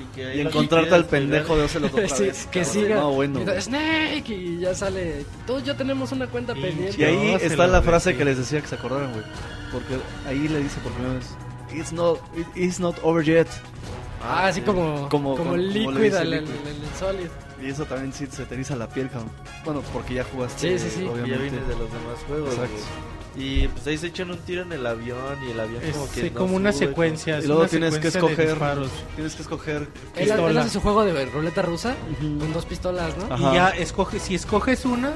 Y, 0.00 0.04
que 0.14 0.36
Y 0.36 0.40
encontrarte 0.40 0.94
al 0.94 1.06
pendejo 1.06 1.56
de 1.56 1.64
Ocelot 1.64 1.92
otra 1.94 2.08
Sí, 2.16 2.24
vez. 2.24 2.46
que 2.46 2.60
cabrón. 2.62 2.82
siga. 2.82 2.96
No, 2.96 3.12
bueno. 3.12 3.40
Y 3.42 3.60
Snake 3.60 4.24
y 4.34 4.58
ya 4.60 4.74
sale. 4.74 5.24
Todos 5.46 5.64
ya 5.64 5.76
tenemos 5.76 6.10
una 6.12 6.26
cuenta 6.26 6.52
pendiente. 6.54 6.96
Y 7.00 7.04
ahí 7.04 7.36
está 7.40 7.66
la 7.66 7.80
frase 7.82 8.12
sí. 8.12 8.18
que 8.18 8.24
les 8.24 8.36
decía 8.38 8.60
que 8.60 8.66
se 8.68 8.74
acordaran, 8.74 9.12
güey. 9.12 9.24
Porque 9.72 9.94
ahí 10.26 10.48
le 10.48 10.58
dice 10.60 10.80
por 10.80 10.92
primera 10.92 11.14
vez, 11.14 11.26
It's 11.74 11.92
not, 11.92 12.18
it- 12.36 12.46
it's 12.56 12.78
not 12.80 12.96
over 13.02 13.24
yet. 13.24 13.46
Ah, 14.24 14.46
así 14.46 14.60
como, 14.62 15.08
Como- 15.08 15.32
como, 15.32 15.36
como- 15.36 15.54
el 15.54 15.76
el, 15.76 15.86
el- 16.16 16.32
el 16.34 16.46
solid. 16.98 17.28
Y 17.62 17.68
eso 17.70 17.84
también 17.84 18.12
sí 18.12 18.26
se 18.30 18.44
te 18.44 18.54
eriza 18.54 18.74
la 18.76 18.88
piel, 18.88 19.08
cabrón. 19.08 19.30
Bueno, 19.64 19.82
porque 19.92 20.14
ya 20.14 20.24
jugaste, 20.24 20.78
Sí, 20.78 20.84
sí, 20.84 20.96
sí. 20.96 21.00
Y 21.02 21.04
ya 21.04 21.10
obviamente. 21.12 21.38
viene 21.38 21.56
de 21.60 21.76
los 21.76 21.90
demás 21.92 22.18
juegos. 22.26 22.52
Exacto. 22.54 22.74
güey. 22.76 23.14
Y 23.36 23.68
pues 23.68 23.86
ahí 23.88 23.98
se 23.98 24.06
echan 24.08 24.30
un 24.30 24.38
tiro 24.38 24.62
en 24.62 24.72
el 24.72 24.86
avión 24.86 25.18
y 25.46 25.50
el 25.50 25.58
avión 25.60 25.82
Es 25.82 25.92
como 25.96 26.08
que 26.10 26.20
sí, 26.20 26.30
no 26.32 26.38
como 26.40 26.56
una 26.56 26.72
sube, 26.72 26.86
secuencia. 26.86 27.38
Y 27.40 27.46
luego 27.46 27.66
tienes 27.66 27.98
que 27.98 28.08
escoger, 28.08 28.58
tienes 29.16 29.34
que 29.34 29.42
escoger 29.42 29.88
Él, 30.16 30.30
él 30.30 30.58
hace 30.58 30.70
su 30.70 30.80
juego 30.80 31.04
de 31.04 31.26
ruleta 31.26 31.62
rusa 31.62 31.94
con 32.20 32.52
dos 32.52 32.64
pistolas, 32.64 33.16
¿no? 33.16 33.34
Ajá. 33.34 33.50
Y 33.50 33.54
ya 33.54 33.68
escoge, 33.70 34.20
si 34.20 34.34
escoges 34.36 34.84
una 34.84 35.12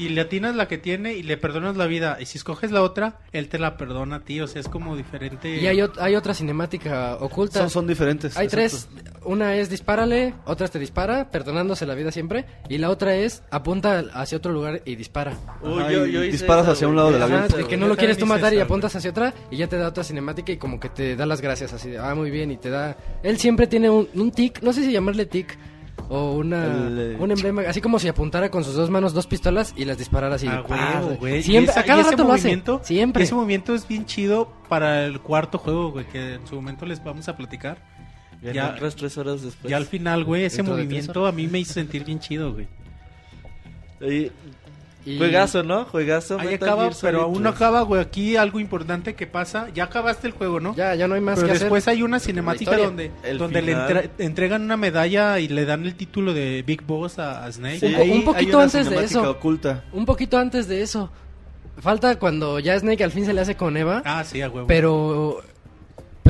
y 0.00 0.08
le 0.08 0.22
atinas 0.22 0.56
la 0.56 0.66
que 0.66 0.78
tiene 0.78 1.12
y 1.14 1.22
le 1.22 1.36
perdonas 1.36 1.76
la 1.76 1.86
vida, 1.86 2.16
y 2.20 2.26
si 2.26 2.38
escoges 2.38 2.70
la 2.72 2.82
otra, 2.82 3.18
él 3.32 3.48
te 3.48 3.58
la 3.58 3.76
perdona 3.76 4.16
a 4.16 4.20
ti, 4.20 4.40
o 4.40 4.46
sea, 4.46 4.60
es 4.60 4.68
como 4.68 4.96
diferente. 4.96 5.56
Y 5.60 5.66
hay, 5.66 5.80
hay 5.98 6.16
otra 6.16 6.34
cinemática 6.34 7.16
oculta. 7.20 7.60
Son, 7.60 7.70
son 7.70 7.86
diferentes. 7.86 8.36
Hay 8.36 8.46
exacto. 8.46 8.88
tres, 8.88 8.88
una 9.24 9.56
es 9.56 9.68
dispárale, 9.70 10.34
otra 10.46 10.64
es 10.64 10.70
te 10.72 10.78
dispara, 10.78 11.30
perdonándose 11.30 11.84
la 11.86 11.94
vida 11.94 12.10
siempre, 12.10 12.46
y 12.68 12.78
la 12.78 12.90
otra 12.90 13.14
es 13.14 13.42
apunta 13.50 14.02
hacia 14.14 14.38
otro 14.38 14.52
lugar 14.52 14.82
y 14.84 14.96
dispara. 14.96 15.34
Uy, 15.62 15.80
Ajá, 15.82 15.92
yo- 15.92 16.06
yo 16.06 16.22
hice 16.24 16.32
disparas 16.32 16.62
esa, 16.64 16.72
hacia 16.72 16.88
un 16.88 16.94
güey. 16.94 17.04
lado 17.04 17.12
del 17.12 17.22
Ajá, 17.22 17.32
avión. 17.34 17.44
Ajá, 17.44 17.56
sí, 17.56 17.62
de 17.62 17.68
que 17.68 17.76
no 17.76 17.86
lo 17.86 17.96
quieres 17.96 18.16
tú 18.18 18.26
matar 18.26 18.54
y 18.54 18.60
apuntas 18.60 18.96
hacia 18.96 19.10
otra 19.10 19.34
y 19.50 19.58
ya 19.58 19.66
te 19.68 19.76
da 19.76 19.88
otra 19.88 20.02
cinemática 20.02 20.52
y 20.52 20.56
como 20.56 20.80
que 20.80 20.88
te 20.88 21.14
da 21.14 21.26
las 21.26 21.40
gracias 21.40 21.72
así 21.72 21.90
de, 21.90 21.98
ah, 21.98 22.14
muy 22.14 22.30
bien, 22.30 22.50
y 22.50 22.56
te 22.56 22.70
da... 22.70 22.96
Él 23.22 23.38
siempre 23.38 23.66
tiene 23.66 23.90
un, 23.90 24.08
un 24.14 24.30
tic, 24.30 24.62
no 24.62 24.72
sé 24.72 24.82
si 24.82 24.92
llamarle 24.92 25.26
tic 25.26 25.58
o 26.08 26.32
una, 26.34 26.64
El, 26.86 26.98
eh, 26.98 27.16
un 27.18 27.30
emblema, 27.30 27.62
así 27.68 27.80
como 27.80 27.98
si 27.98 28.08
apuntara 28.08 28.50
con 28.50 28.64
sus 28.64 28.74
dos 28.74 28.90
manos 28.90 29.12
dos 29.12 29.26
pistolas 29.26 29.72
y 29.76 29.84
las 29.84 29.98
disparara 29.98 30.34
así. 30.36 30.46
de, 30.48 30.52
Ah, 30.70 31.02
güey. 31.18 31.42
Siempre, 31.42 31.70
esa- 31.72 31.80
a 31.80 31.84
cada 31.84 32.02
rato 32.04 32.24
lo 32.24 32.32
hace, 32.32 32.42
movimiento, 32.44 32.80
siempre. 32.82 33.24
Ese 33.24 33.34
movimiento 33.34 33.74
es 33.74 33.86
bien 33.86 34.06
chido 34.06 34.52
para 34.68 35.04
el 35.04 35.20
cuarto 35.20 35.58
juego, 35.58 35.90
güey, 35.92 36.06
que 36.06 36.34
en 36.34 36.46
su 36.46 36.54
momento 36.56 36.86
les 36.86 37.02
vamos 37.04 37.28
a 37.28 37.36
platicar. 37.36 37.78
Ya, 38.42 38.52
Ya- 38.52 38.70
otras 38.70 38.96
tres 38.96 39.18
horas 39.18 39.42
después. 39.42 39.70
Ya 39.70 39.76
al 39.76 39.84
final, 39.86 40.24
güey, 40.24 40.44
ese 40.44 40.62
movimiento 40.62 41.26
a 41.26 41.32
mí 41.32 41.46
me 41.46 41.58
hizo 41.58 41.74
sentir 41.74 42.04
bien 42.04 42.20
chido, 42.20 42.52
güey. 42.54 42.68
Y- 44.00 44.32
Y- 45.06 45.16
Juegazo, 45.16 45.62
¿no? 45.62 45.84
Juegazo. 45.86 46.38
Ahí 46.38 46.48
Metal 46.48 46.68
acaba, 46.68 46.82
Gear 46.84 46.94
pero 47.00 47.22
aún 47.22 47.42
no 47.42 47.50
3. 47.50 47.54
acaba, 47.56 47.82
güey. 47.82 48.00
Aquí 48.02 48.36
algo 48.36 48.60
importante 48.60 49.14
que 49.14 49.26
pasa. 49.26 49.68
Ya 49.74 49.84
acabaste 49.84 50.26
el 50.26 50.32
juego, 50.34 50.60
¿no? 50.60 50.74
Ya, 50.76 50.94
ya 50.94 51.08
no 51.08 51.14
hay 51.14 51.20
más 51.22 51.36
pero 51.36 51.46
que 51.52 51.58
después 51.58 51.84
hacer. 51.84 51.94
hay 51.96 52.02
una 52.02 52.20
cinemática 52.20 52.76
donde, 52.76 53.10
El 53.22 53.38
donde 53.38 53.62
le 53.62 53.72
entre- 53.72 54.10
entregan 54.18 54.62
una 54.62 54.76
medalla 54.76 55.38
y 55.38 55.48
le 55.48 55.64
dan 55.64 55.84
el 55.86 55.94
título 55.94 56.34
de 56.34 56.62
Big 56.66 56.82
Boss 56.82 57.18
a, 57.18 57.44
a 57.44 57.50
Snake. 57.52 57.80
Sí. 57.80 57.86
Un, 57.86 57.94
Ahí 57.94 58.10
un 58.10 58.16
hay 58.18 58.22
poquito 58.24 58.56
una 58.58 58.64
antes 58.64 58.90
de 58.90 59.04
eso. 59.04 59.30
oculta. 59.30 59.84
Un 59.92 60.04
poquito 60.04 60.36
antes 60.38 60.68
de 60.68 60.82
eso. 60.82 61.10
Falta 61.78 62.18
cuando 62.18 62.58
ya 62.58 62.78
Snake 62.78 63.02
al 63.02 63.10
fin 63.10 63.24
se 63.24 63.32
le 63.32 63.40
hace 63.40 63.54
con 63.56 63.74
Eva, 63.78 64.02
Ah, 64.04 64.22
sí, 64.22 64.42
a 64.42 64.50
huevo. 64.50 64.66
pero 64.66 65.40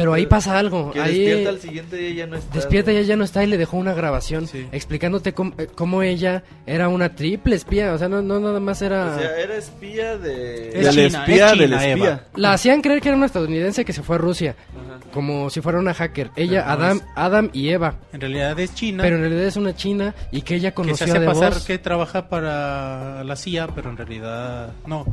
pero 0.00 0.14
ahí 0.14 0.26
pasa 0.26 0.58
algo. 0.58 0.90
Que 0.92 1.00
ahí 1.00 1.18
despierta 1.18 1.50
al 1.50 1.60
siguiente 1.60 1.96
día 1.96 2.08
y 2.10 2.14
ya 2.16 2.26
no 2.26 2.36
está. 2.36 2.54
despierta 2.54 2.90
ella 2.90 3.02
ya 3.02 3.16
no 3.16 3.24
está 3.24 3.44
y 3.44 3.46
le 3.46 3.58
dejó 3.58 3.76
una 3.76 3.94
grabación 3.94 4.46
Sí. 4.46 4.66
explicándote 4.72 5.32
cómo, 5.34 5.52
eh, 5.58 5.68
cómo 5.74 6.02
ella 6.02 6.42
era 6.66 6.88
una 6.88 7.14
triple 7.14 7.56
espía, 7.56 7.92
o 7.92 7.98
sea, 7.98 8.08
no, 8.08 8.22
no 8.22 8.40
nada 8.40 8.60
más 8.60 8.80
era 8.82 9.14
O 9.16 9.18
sea, 9.18 9.38
era 9.40 9.56
espía 9.56 10.16
de... 10.18 10.80
Es 10.80 10.90
China, 10.90 11.06
espía 11.20 11.52
es 11.52 11.58
del 11.58 11.72
espía. 11.74 11.92
Eva. 11.92 12.22
la 12.36 12.52
hacían 12.52 12.80
creer 12.82 13.00
que 13.00 13.08
era 13.08 13.16
una 13.16 13.26
estadounidense 13.26 13.84
que 13.84 13.92
se 13.92 14.02
fue 14.02 14.16
a 14.16 14.18
Rusia, 14.18 14.56
Ajá. 14.70 15.00
como 15.12 15.50
si 15.50 15.60
fuera 15.60 15.78
una 15.78 15.94
hacker. 15.94 16.30
Ella, 16.36 16.64
no 16.64 16.70
Adam, 16.72 16.96
es- 16.98 17.04
Adam 17.16 17.50
y 17.52 17.68
Eva, 17.68 17.94
En 18.12 18.20
realidad 18.20 18.58
es 18.58 18.74
China. 18.74 19.02
pero 19.02 19.16
en 19.16 19.22
realidad 19.22 19.44
es 19.44 19.56
una 19.56 19.74
china 19.74 20.14
y 20.32 20.42
que 20.42 20.56
ella 20.56 20.70
que 20.70 20.74
se 20.74 20.74
conoció 20.74 21.06
hace 21.06 21.18
de 21.20 21.26
pasar 21.26 21.54
voz. 21.54 21.64
que 21.64 21.78
trabaja 21.78 22.28
para 22.28 23.22
la 23.24 23.36
CIA, 23.36 23.68
pero 23.74 23.90
en 23.90 23.96
realidad 23.96 24.72
no. 24.86 25.04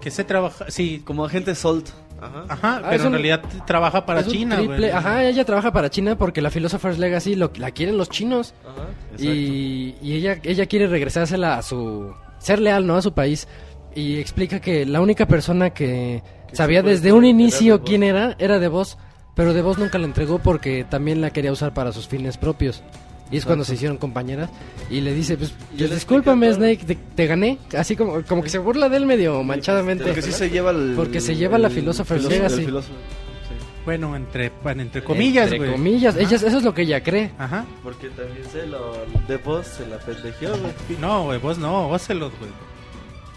Que 0.00 0.10
se 0.10 0.24
trabaja, 0.24 0.66
sí, 0.68 1.02
Como 1.04 1.24
agente 1.24 1.54
Salt. 1.54 1.88
Ajá. 2.22 2.44
ajá, 2.48 2.76
Ah, 2.84 2.86
pero 2.90 3.02
un- 3.02 3.06
en 3.08 3.12
realidad 3.12 3.42
trabaja 3.66 4.06
para 4.06 4.20
Es 4.20 4.26
un 4.26 4.32
China, 4.32 4.56
triple- 4.58 4.76
güey. 4.78 4.90
Ajá, 4.90 5.24
ella 5.24 5.44
trabaja 5.44 5.72
para 5.72 5.90
China 5.90 6.16
porque 6.16 6.40
la 6.42 6.50
Philosopher's 6.50 6.98
Legacy 6.98 7.34
lo, 7.34 7.50
la 7.56 7.70
quieren 7.70 7.98
los 7.98 8.08
chinos. 8.08 8.54
Ajá. 8.64 8.88
Y, 9.22 9.94
y 10.02 10.12
ella, 10.14 10.38
ella 10.42 10.66
quiere 10.66 10.86
regresársela 10.86 11.56
a 11.58 11.62
su... 11.62 12.12
Ser 12.38 12.58
leal, 12.60 12.86
¿no? 12.86 12.96
A 12.96 13.02
su 13.02 13.12
país. 13.12 13.46
Y 13.94 14.18
explica 14.18 14.60
que 14.60 14.84
la 14.86 15.00
única 15.00 15.26
persona 15.26 15.70
que, 15.70 16.22
Que 16.48 16.56
sabía 16.56 16.82
desde 16.82 17.12
un 17.12 17.24
inicio 17.24 17.82
quién 17.84 18.02
era, 18.02 18.34
era 18.38 18.58
de 18.58 18.68
Voz. 18.68 18.98
Pero 19.34 19.54
de 19.54 19.62
Voz 19.62 19.78
nunca 19.78 19.98
la 19.98 20.04
entregó 20.06 20.38
porque 20.40 20.84
también 20.84 21.20
la 21.20 21.30
quería 21.30 21.52
usar 21.52 21.72
para 21.72 21.92
sus 21.92 22.08
fines 22.08 22.36
propios. 22.38 22.82
Y 23.32 23.38
es 23.38 23.44
cuando 23.46 23.64
se 23.64 23.74
hicieron 23.74 23.96
compañeras. 23.96 24.50
Y 24.90 25.00
le 25.00 25.14
dice, 25.14 25.36
pues, 25.38 25.54
Y 25.74 25.78
pues, 25.78 25.90
discúlpame. 25.90 26.52
Snake, 26.52 26.84
te, 26.84 26.94
te 26.94 27.26
gané. 27.26 27.58
Así 27.76 27.96
como, 27.96 28.22
como 28.22 28.42
que 28.42 28.50
se 28.50 28.58
burla 28.58 28.88
de 28.90 28.98
él 28.98 29.06
medio 29.06 29.42
manchadamente. 29.42 30.04
Porque 30.04 30.22
sí 30.22 30.32
se 30.32 30.50
lleva 30.50 30.70
el... 30.70 30.92
Porque 30.94 31.20
se 31.20 31.34
lleva 31.34 31.56
la 31.58 31.68
el 31.68 31.74
Legacy. 32.28 32.60
el 32.60 32.64
filósofo, 32.66 32.94
sí. 33.48 33.54
Bueno, 33.84 34.14
entre, 34.14 34.52
bueno, 34.62 34.82
entre 34.82 35.02
comillas, 35.02 35.44
Entre 35.44 35.58
güey. 35.58 35.72
comillas. 35.72 36.14
Ajá. 36.14 36.22
Ella- 36.24 36.36
eso 36.36 36.58
es 36.58 36.62
lo 36.62 36.74
que 36.74 36.82
ella 36.82 37.02
cree. 37.02 37.32
Ajá. 37.38 37.64
Porque 37.82 38.08
también 38.10 38.46
se 38.52 38.66
lo... 38.66 38.96
De 39.26 39.38
voz 39.38 39.66
se 39.66 39.86
la 39.86 39.98
pendejeó, 39.98 40.50
güey. 40.58 40.72
No, 41.00 41.24
güey, 41.24 41.38
vos 41.40 41.56
no, 41.58 41.88
Ocelot, 41.88 42.38
güey. 42.38 42.50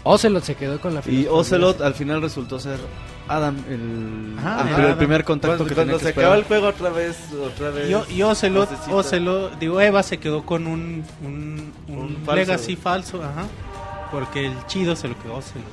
Ocelot 0.04 0.44
se 0.44 0.54
quedó 0.54 0.80
con 0.80 0.94
la 0.94 1.00
Y 1.00 1.02
Philosopher's 1.02 1.40
Ocelot 1.52 1.80
al 1.80 1.94
final 1.94 2.22
resultó 2.22 2.60
ser 2.60 2.78
Adam, 3.28 3.56
el, 3.68 4.34
Ajá, 4.38 4.60
el- 4.68 4.74
Adam. 4.74 4.90
el 4.90 4.96
primer 4.96 5.24
contacto 5.24 5.56
Cuando, 5.58 5.68
que 5.68 5.74
cuando 5.74 5.98
se 5.98 6.12
que 6.14 6.20
acaba 6.20 6.36
el 6.36 6.44
juego 6.44 6.68
otra 6.68 6.90
vez, 6.90 7.16
otra 7.44 7.70
vez... 7.70 7.90
Y, 8.10 8.14
y 8.14 8.22
Ocelot. 8.22 8.68
Ocelot, 8.90 9.58
digo, 9.58 9.80
Eva 9.80 10.02
se 10.02 10.18
quedó 10.18 10.44
con 10.46 10.66
un, 10.66 11.04
un, 11.24 11.72
un, 11.88 11.98
Un 11.98 12.16
falso, 12.24 12.34
legacy 12.34 12.76
falso, 12.76 13.22
ajá. 13.22 13.44
Porque 14.12 14.46
el 14.46 14.66
chido 14.66 14.94
se 14.94 15.08
lo 15.08 15.18
quedó 15.20 15.34
Ocelot. 15.36 15.66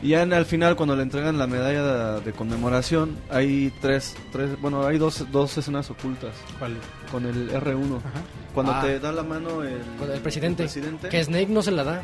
Y 0.00 0.08
ya 0.10 0.22
en- 0.22 0.32
al 0.32 0.46
final, 0.46 0.74
cuando 0.76 0.96
le 0.96 1.02
entregan 1.02 1.38
la 1.38 1.46
medalla 1.46 1.82
de, 2.16 2.20
de 2.22 2.32
conmemoración, 2.32 3.16
hay 3.30 3.72
tres, 3.80 4.16
tres, 4.32 4.60
bueno, 4.60 4.84
hay 4.86 4.98
dos, 4.98 5.24
dos 5.30 5.56
escenas 5.58 5.90
ocultas 5.90 6.30
¿Cuál? 6.58 6.76
con 7.10 7.24
el 7.26 7.50
R1. 7.52 7.98
Ajá. 7.98 8.10
Cuando 8.54 8.72
Ah. 8.72 8.82
te 8.82 8.98
da 9.00 9.12
la 9.12 9.22
mano 9.22 9.62
el, 9.62 9.74
el 10.12 10.20
presidente, 10.20 10.64
el 10.64 10.68
presidente, 10.68 11.08
que 11.08 11.24
Snake 11.24 11.46
no 11.48 11.62
se 11.62 11.70
la 11.70 11.84
da. 11.84 12.02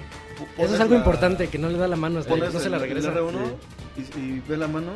Eso 0.57 0.75
es 0.75 0.81
algo 0.81 0.95
la- 0.95 0.99
importante, 1.01 1.49
que 1.49 1.59
no 1.59 1.69
le 1.69 1.77
da 1.79 1.89
la 1.89 1.97
mano 1.97 2.21
a 2.21 2.23
Snake, 2.23 2.41
no 2.53 2.59
se 2.59 2.67
el, 2.67 2.71
la 2.71 2.77
el 2.79 2.83
regresa. 2.85 3.13
R1 3.13 3.33
y, 3.99 4.19
y 4.19 4.43
ve 4.49 4.57
la 4.57 4.69
mano 4.69 4.93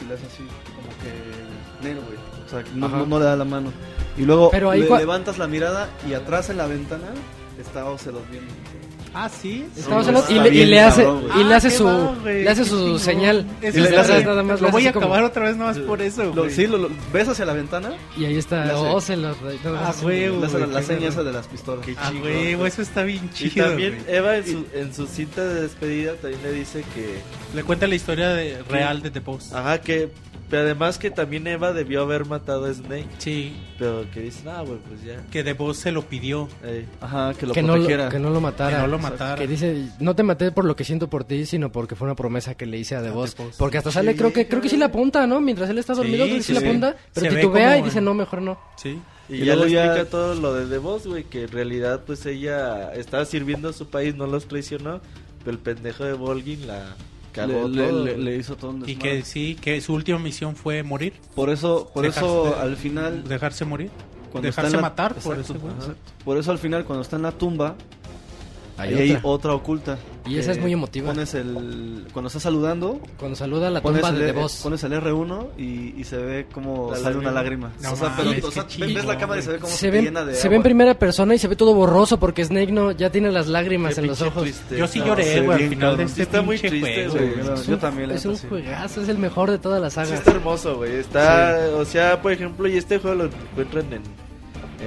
y 0.00 0.04
le 0.04 0.14
hace 0.14 0.26
así, 0.26 0.42
como 0.74 0.88
que 1.00 1.86
negro, 1.88 2.02
güey. 2.06 2.18
O 2.46 2.48
sea, 2.48 2.62
no, 2.74 2.88
no, 2.88 3.06
no 3.06 3.18
le 3.18 3.24
da 3.24 3.36
la 3.36 3.44
mano. 3.44 3.72
Y 4.16 4.22
luego 4.22 4.50
Pero 4.50 4.70
ahí 4.70 4.82
le- 4.82 4.98
levantas 4.98 5.38
la 5.38 5.46
mirada 5.46 5.88
y 6.08 6.14
atrás 6.14 6.50
en 6.50 6.58
la 6.58 6.66
ventana 6.66 7.08
está 7.58 7.84
Ocelot 7.86 8.28
viendo. 8.30 8.52
Ah, 9.14 9.28
sí. 9.28 9.66
Ocelot 9.90 10.22
está 10.22 10.32
y, 10.32 10.38
le, 10.40 10.48
y 10.54 10.64
le 10.66 10.80
hace, 10.80 11.02
cabrón, 11.04 11.28
güey. 11.28 11.40
y 11.40 11.44
le 11.44 11.54
Ah, 11.54 11.56
hace 11.58 11.70
su, 11.70 11.84
va, 11.84 12.14
le 12.24 12.48
hace 12.48 12.64
su 12.64 12.98
señal. 12.98 13.46
Eso 13.60 13.78
Y 13.78 13.82
le- 13.82 13.96
hace- 13.96 14.24
nada 14.24 14.42
más 14.42 14.60
Lo 14.60 14.70
voy 14.70 14.86
a 14.86 14.92
como- 14.92 15.06
acabar 15.06 15.24
otra 15.24 15.44
vez 15.44 15.56
nomás 15.56 15.78
por 15.80 16.00
eso, 16.00 16.32
Lo- 16.34 16.48
sí, 16.48 16.66
lo, 16.66 16.78
lo- 16.78 16.88
ves 17.12 17.28
hacia 17.28 17.44
la 17.44 17.52
ventana 17.52 17.92
Y 18.16 18.24
ahí 18.24 18.38
está 18.38 18.64
nada 18.64 18.72
más 18.72 18.82
Ah, 18.82 18.88
así. 18.88 18.94
güey, 18.94 19.04
hace 19.04 19.16
la, 19.16 19.32
güey, 19.32 19.58
la 20.72 20.80
qué 20.80 20.86
seña 20.86 20.98
verga. 21.00 21.08
esa 21.08 21.22
de 21.24 21.32
las 21.32 21.46
pistolas. 21.46 21.84
Qué 21.84 21.94
Ah, 21.98 22.10
güey, 22.18 22.54
güey. 22.54 22.68
eso 22.68 22.82
está 22.82 23.02
bien 23.02 23.28
Y 23.32 23.34
chido. 23.50 23.66
también 23.66 23.98
güey. 24.04 24.16
Eva 24.16 24.36
en 24.36 24.46
su, 24.46 24.66
en 24.74 24.94
su 24.94 25.06
cinta 25.06 25.44
de 25.44 25.60
despedida 25.62 26.14
también 26.14 26.42
le 26.42 26.52
dice 26.52 26.84
que... 26.94 27.20
Le 27.54 27.64
cuenta 27.64 27.86
la 27.86 27.94
historia 27.94 28.30
de- 28.30 28.62
real 28.62 29.02
de 29.02 29.10
The 29.10 29.20
Boss. 29.20 29.52
Ajá, 29.52 29.78
que... 29.80 30.10
Pero 30.52 30.64
además 30.64 30.98
que 30.98 31.10
también 31.10 31.46
Eva 31.46 31.72
debió 31.72 32.02
haber 32.02 32.26
matado 32.26 32.66
a 32.66 32.74
Snake. 32.74 33.06
Sí, 33.16 33.56
Pero 33.78 34.04
que 34.12 34.20
dice, 34.20 34.42
ah, 34.50 34.60
güey, 34.60 34.78
pues 34.86 35.02
ya. 35.02 35.24
que 35.30 35.42
The 35.42 35.54
Boss 35.54 35.78
se 35.78 35.92
lo 35.92 36.02
pidió. 36.02 36.46
Ey. 36.62 36.86
Ajá, 37.00 37.32
que 37.32 37.46
lo 37.46 37.54
que 37.54 37.62
no, 37.62 37.68
lo, 37.68 37.74
protegiera. 37.76 38.10
que 38.10 38.18
no 38.18 38.28
lo 38.28 38.38
matara. 38.42 38.76
Que 38.76 38.82
no 38.82 38.86
lo 38.88 38.98
matara. 38.98 39.36
Que 39.36 39.46
dice, 39.48 39.88
no 39.98 40.14
te 40.14 40.22
maté 40.22 40.52
por 40.52 40.66
lo 40.66 40.76
que 40.76 40.84
siento 40.84 41.08
por 41.08 41.24
ti, 41.24 41.46
sino 41.46 41.72
porque 41.72 41.94
fue 41.96 42.06
una 42.06 42.14
promesa 42.16 42.54
que 42.54 42.66
le 42.66 42.76
hice 42.76 42.94
a 42.96 43.00
The 43.02 43.08
A 43.08 43.12
Boss. 43.12 43.34
The 43.34 43.44
Boss. 43.44 43.56
Porque 43.56 43.78
hasta 43.78 43.90
sale, 43.90 44.14
creo 44.14 44.30
que 44.30 44.46
creo 44.46 44.60
que 44.60 44.68
sí 44.68 44.76
la 44.76 44.86
apunta, 44.86 45.26
¿no? 45.26 45.40
Mientras 45.40 45.70
él 45.70 45.78
está 45.78 45.94
dormido, 45.94 46.24
Sí, 46.26 46.30
creo 46.30 46.36
que 46.36 46.42
sí, 46.42 46.46
sí, 46.48 46.52
la 46.52 46.60
sí. 46.60 46.66
apunta. 46.66 46.96
Pero 47.14 47.30
Se 47.30 47.36
titubea 47.36 47.72
como 47.72 47.80
y 47.80 47.88
dice, 47.88 48.00
no, 48.02 48.12
mejor 48.12 48.42
no. 48.42 48.58
Sí. 48.76 49.00
Y, 49.30 49.36
Y 49.36 49.38
ya 49.38 49.54
le 49.54 49.56
luego 49.56 49.66
ya- 49.68 49.84
explica 49.86 50.10
todo 50.10 50.34
lo 50.34 50.52
de 50.52 50.66
The 50.66 50.76
Boss, 50.76 51.06
güey, 51.06 51.24
que 51.24 51.44
en 51.44 51.48
realidad 51.50 52.02
pues 52.06 52.26
ella 52.26 52.92
estaba 52.92 53.24
sirviendo 53.24 53.70
a 53.70 53.72
su 53.72 53.88
país, 53.88 54.14
no 54.16 54.26
los 54.26 54.48
traicionó, 54.48 55.00
pero 55.38 55.52
el 55.52 55.58
pendejo 55.58 56.04
de 56.04 56.12
Volgin 56.12 56.66
la 56.66 56.94
cagó 57.32 57.66
le, 57.68 57.76
le- 57.82 57.88
todo. 57.88 58.04
le- 58.18 58.36
hizo 58.36 58.56
todo 58.56 58.70
un 58.72 58.88
Y 58.88 58.96
que 58.96 59.22
sí, 59.22 59.56
que 59.60 59.80
su 59.80 59.94
última 59.94 60.18
misión 60.18 60.54
fue 60.56 60.82
morir. 60.82 61.14
Por 61.34 61.50
eso, 61.50 61.90
por 61.92 62.04
Dejarse 62.04 62.26
eso 62.26 62.44
de- 62.54 62.60
al 62.60 62.76
final, 62.76 63.24
Dejarse 63.24 63.64
morir. 63.64 63.90
cuando 64.30 64.46
dejarse 64.46 64.76
la- 64.76 64.82
matar 64.82 65.14
por 65.14 65.36
Exacto, 65.38 65.54
ese 65.54 65.58
güey. 65.58 65.74
ajá. 65.78 65.94
Por 66.24 66.36
eso 66.38 66.50
al 66.50 66.58
final 66.58 66.84
cuando 66.84 67.02
está 67.02 67.16
en 67.16 67.22
la 67.22 67.32
tumba, 67.32 67.74
Hay 68.78 68.94
ahí 68.94 69.00
hay 69.02 69.10
otra. 69.12 69.28
otra 69.28 69.52
oculta. 69.54 69.98
Y 70.26 70.38
esa 70.38 70.52
es 70.52 70.58
muy 70.58 70.72
emotiva. 70.72 71.08
Pones 71.08 71.34
el, 71.34 72.06
cuando 72.12 72.28
está 72.28 72.38
saludando, 72.40 73.00
Cuando 73.18 73.36
saluda 73.36 73.68
la 73.70 73.80
tumba 73.82 74.08
el, 74.08 74.18
de 74.18 74.26
The 74.26 74.32
Boss. 74.32 74.60
pones 74.62 74.82
el 74.84 74.92
R1 74.92 75.48
y, 75.58 76.00
y 76.00 76.04
se 76.04 76.16
ve 76.16 76.46
como 76.52 76.90
La 76.92 76.96
sale 76.98 77.16
una 77.18 77.32
lágrima. 77.32 77.70
No 77.82 77.92
o 77.92 77.96
sea, 77.96 78.14
pero, 78.16 78.30
o 78.46 78.50
sea, 78.50 78.66
qué 78.66 78.86
ves 78.86 79.04
la 79.04 79.18
cámara 79.18 79.40
y 79.40 79.42
se 79.44 79.50
ve 79.52 79.58
como 79.58 79.72
Se 79.72 79.78
se, 79.78 79.90
ve, 79.90 80.02
llena 80.02 80.24
de 80.24 80.34
se 80.34 80.48
ve 80.48 80.54
en 80.54 80.60
agua. 80.60 80.64
primera 80.64 80.94
persona 80.98 81.34
y 81.34 81.38
se 81.38 81.48
ve 81.48 81.56
todo 81.56 81.74
borroso 81.74 82.18
porque 82.18 82.44
Snake 82.44 82.72
no 82.72 82.92
ya 82.92 83.10
tiene 83.10 83.30
las 83.32 83.48
lágrimas 83.48 83.94
Qué 83.96 84.00
en 84.00 84.06
los 84.06 84.22
ojos. 84.22 84.42
triste. 84.42 84.78
Yo 84.78 84.86
sí 84.86 85.00
No, 85.00 85.06
lloré, 85.08 85.40
güey, 85.42 85.62
al 85.64 85.68
final 85.68 85.96
de 85.96 86.02
este 86.04 86.14
Sí 86.16 86.22
está 86.22 86.42
muy 86.42 86.58
triste, 86.58 87.08
juego, 87.08 87.12
güey. 87.12 87.28
Sí, 87.34 87.40
yo- 87.44 87.54
Es 87.54 87.66
yo 87.66 87.74
un- 87.74 87.80
también, 87.80 88.10
Es 88.12 88.24
un 88.24 88.36
sí. 88.36 88.46
juegazo, 88.48 89.02
es 89.02 89.08
el 89.08 89.18
mejor 89.18 89.50
de 89.50 89.58
toda 89.58 89.80
la 89.80 89.90
Sí 89.90 89.96
saga. 89.96 90.14
está 90.14 90.30
hermoso, 90.30 90.76
güey. 90.76 90.94
Está, 90.96 91.58
o 91.76 91.84
sea, 91.84 92.22
por 92.22 92.32
ejemplo, 92.32 92.68
y 92.68 92.76
este 92.76 92.98
juego 92.98 93.16
lo 93.16 93.24
encuentran 93.26 93.84
en, 93.92 94.02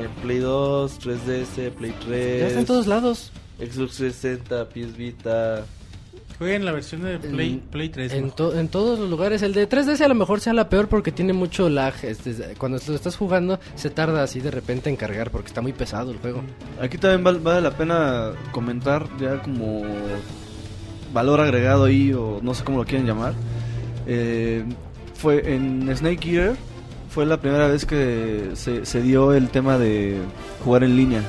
en 0.01 0.09
Play 0.23 0.39
2, 0.39 0.97
3DS, 0.99 1.71
Play 1.71 1.93
3. 2.05 2.39
Ya 2.41 2.47
está 2.47 2.59
en 2.61 2.65
todos 2.65 2.87
lados. 2.87 3.31
Xbox 3.59 3.97
360, 3.97 4.69
PS 4.69 4.97
Vita. 4.97 5.65
Jueguen 6.37 6.65
la 6.65 6.73
versión 6.73 7.03
de 7.03 7.17
Play, 7.17 7.53
En- 7.53 7.59
Play 7.61 7.87
3. 7.89 8.11
En, 8.13 8.31
to- 8.31 8.57
en 8.59 8.67
todos 8.67 8.99
los 8.99 9.09
lugares. 9.09 9.41
El 9.41 9.53
de 9.53 9.69
3DS 9.69 10.01
a 10.03 10.07
lo 10.09 10.15
mejor 10.15 10.41
sea 10.41 10.51
la 10.53 10.67
peor 10.67 10.89
porque 10.89 11.13
tiene 11.13 11.31
mucho 11.31 11.69
lag. 11.69 11.93
Este, 12.03 12.33
cuando 12.57 12.77
lo 12.85 12.93
estás 12.95 13.15
jugando 13.15 13.57
se 13.75 13.89
tarda 13.89 14.21
así 14.23 14.41
de 14.41 14.51
repente 14.51 14.89
en 14.89 14.97
cargar 14.97 15.31
porque 15.31 15.47
está 15.47 15.61
muy 15.61 15.71
pesado 15.71 16.11
el 16.11 16.17
juego. 16.17 16.41
Aquí 16.81 16.97
también 16.97 17.23
val- 17.23 17.39
vale 17.39 17.61
la 17.61 17.71
pena 17.77 18.31
comentar 18.51 19.07
ya 19.17 19.41
como 19.41 19.83
valor 21.13 21.39
agregado 21.39 21.85
ahí 21.85 22.11
o 22.11 22.39
no 22.41 22.53
sé 22.53 22.65
cómo 22.65 22.79
lo 22.79 22.85
quieren 22.85 23.07
llamar. 23.07 23.33
Eh, 24.05 24.65
fue 25.13 25.53
en 25.55 25.89
Snake 25.95 26.29
Eater 26.29 26.55
fue 27.09 27.25
la 27.25 27.39
primera 27.39 27.67
vez 27.69 27.85
que 27.85 28.49
se, 28.55 28.85
se 28.85 29.01
dio 29.01 29.33
el 29.33 29.47
tema 29.47 29.77
de 29.77 30.17
jugar 30.65 30.83
en 30.83 30.97
línea. 30.97 31.21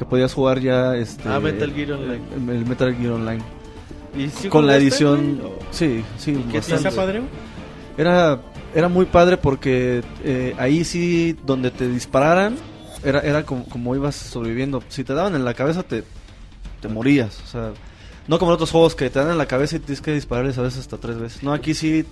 Que 0.00 0.06
podías 0.06 0.32
jugar 0.32 0.60
ya 0.60 0.96
este 0.96 1.28
Ah, 1.28 1.38
Metal 1.40 1.70
Gear 1.74 1.92
Online. 1.92 2.20
El, 2.34 2.48
el 2.56 2.64
Metal 2.64 2.96
Gear 2.96 3.12
Online. 3.12 3.42
¿Y 4.16 4.28
sí 4.30 4.48
Con 4.48 4.66
la 4.66 4.74
edición 4.76 5.38
sí, 5.70 6.02
sí, 6.16 6.30
¿Y 6.30 6.34
qué 6.50 6.62
¿Sí 6.62 6.72
bastante. 6.72 6.88
está 6.88 6.90
padre? 7.02 7.20
Era, 7.98 8.40
era 8.74 8.88
muy 8.88 9.04
padre 9.04 9.36
porque 9.36 10.02
eh, 10.24 10.54
ahí 10.56 10.84
sí, 10.84 11.36
donde 11.44 11.70
te 11.70 11.86
dispararan, 11.86 12.56
era, 13.04 13.20
era 13.20 13.42
como, 13.44 13.66
como 13.66 13.94
ibas 13.94 14.16
sobreviviendo. 14.16 14.82
Si 14.88 15.04
te 15.04 15.12
daban 15.12 15.34
en 15.34 15.44
la 15.44 15.52
cabeza, 15.52 15.82
te, 15.82 16.02
te 16.80 16.88
morías. 16.88 17.38
O 17.44 17.46
sea, 17.46 17.72
no 18.26 18.38
como 18.38 18.52
en 18.52 18.54
otros 18.54 18.70
juegos 18.70 18.94
que 18.94 19.10
te 19.10 19.18
dan 19.18 19.30
en 19.30 19.36
la 19.36 19.44
cabeza 19.46 19.76
y 19.76 19.80
tienes 19.80 20.00
que 20.00 20.14
dispararles 20.14 20.56
a 20.56 20.62
veces 20.62 20.80
hasta 20.80 20.96
tres 20.96 21.18
veces. 21.18 21.42
No, 21.42 21.52
aquí 21.52 21.74
sí 21.74 22.06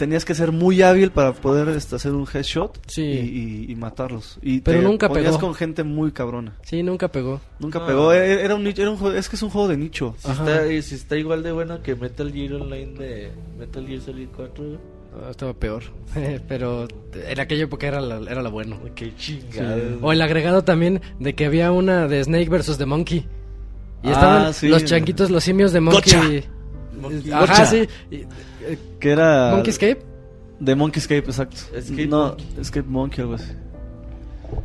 tenías 0.00 0.24
que 0.24 0.34
ser 0.34 0.50
muy 0.50 0.82
hábil 0.82 1.12
para 1.12 1.32
poder 1.32 1.68
este, 1.68 1.94
hacer 1.94 2.12
un 2.12 2.26
headshot 2.32 2.78
Sí. 2.88 3.02
y, 3.02 3.66
y- 3.68 3.72
y 3.72 3.76
matarlos. 3.76 4.38
Y 4.42 4.60
Pero 4.60 4.80
te 4.80 4.84
nunca 4.84 5.08
ponías 5.08 5.26
pegó. 5.36 5.38
con 5.40 5.54
gente 5.54 5.84
muy 5.84 6.10
cabrona. 6.10 6.56
Sí, 6.62 6.82
nunca 6.82 7.06
pegó. 7.08 7.40
Nunca 7.60 7.78
Ah. 7.82 7.86
pegó. 7.86 8.12
Era, 8.12 8.26
era 8.42 8.54
un, 8.56 8.64
nicho- 8.64 8.82
era 8.82 8.90
un 8.90 8.96
juego- 8.96 9.16
es 9.16 9.28
que 9.28 9.36
es 9.36 9.42
un 9.42 9.50
juego 9.50 9.68
de 9.68 9.76
nicho. 9.76 10.14
Si 10.18 10.30
está, 10.32 10.66
si 10.82 10.94
está 10.96 11.16
igual 11.16 11.42
de 11.44 11.52
bueno 11.52 11.82
que 11.82 11.94
Metal 11.94 12.32
Gear 12.32 12.54
Online 12.54 12.92
de 12.98 13.30
Metal 13.58 13.86
Gear 13.86 14.00
Solid 14.00 14.28
4. 14.34 14.64
güey. 14.64 14.78
Ah, 15.22 15.30
estaba 15.30 15.52
peor. 15.54 15.82
Pero 16.48 16.86
en 17.14 17.40
aquella 17.40 17.64
época 17.64 17.86
era 17.86 18.00
la, 18.00 18.18
era 18.30 18.42
la 18.42 18.48
bueno. 18.48 18.78
Qué 18.94 19.14
chingada. 19.16 19.76
O 20.02 20.12
el 20.12 20.22
agregado 20.22 20.64
también 20.64 21.00
de 21.18 21.34
que 21.34 21.46
había 21.46 21.72
una 21.72 22.08
de 22.08 22.24
Snake 22.24 22.48
versus 22.48 22.78
The 22.78 22.86
Monkey. 22.86 23.26
Y 24.02 24.08
Ah, 24.08 24.12
estaban 24.12 24.54
sí. 24.54 24.68
los 24.68 24.84
changuitos, 24.84 25.30
los 25.30 25.44
simios 25.44 25.72
de 25.72 25.80
Monkey. 25.80 26.44
Monkey. 27.00 27.32
Ajá, 27.32 27.66
sí. 27.66 27.88
Y- 28.10 28.24
Que 28.98 29.10
era... 29.10 29.50
Monkey 29.52 29.70
Escape. 29.70 29.98
De 30.58 30.74
Monkey 30.74 31.00
Escape, 31.00 31.24
exacto. 31.26 31.56
Escape 31.74 32.06
no, 32.06 32.26
Monkey. 32.28 32.46
Escape 32.60 32.88
Monkey, 32.88 33.20
algo 33.22 33.34
así. 33.34 33.52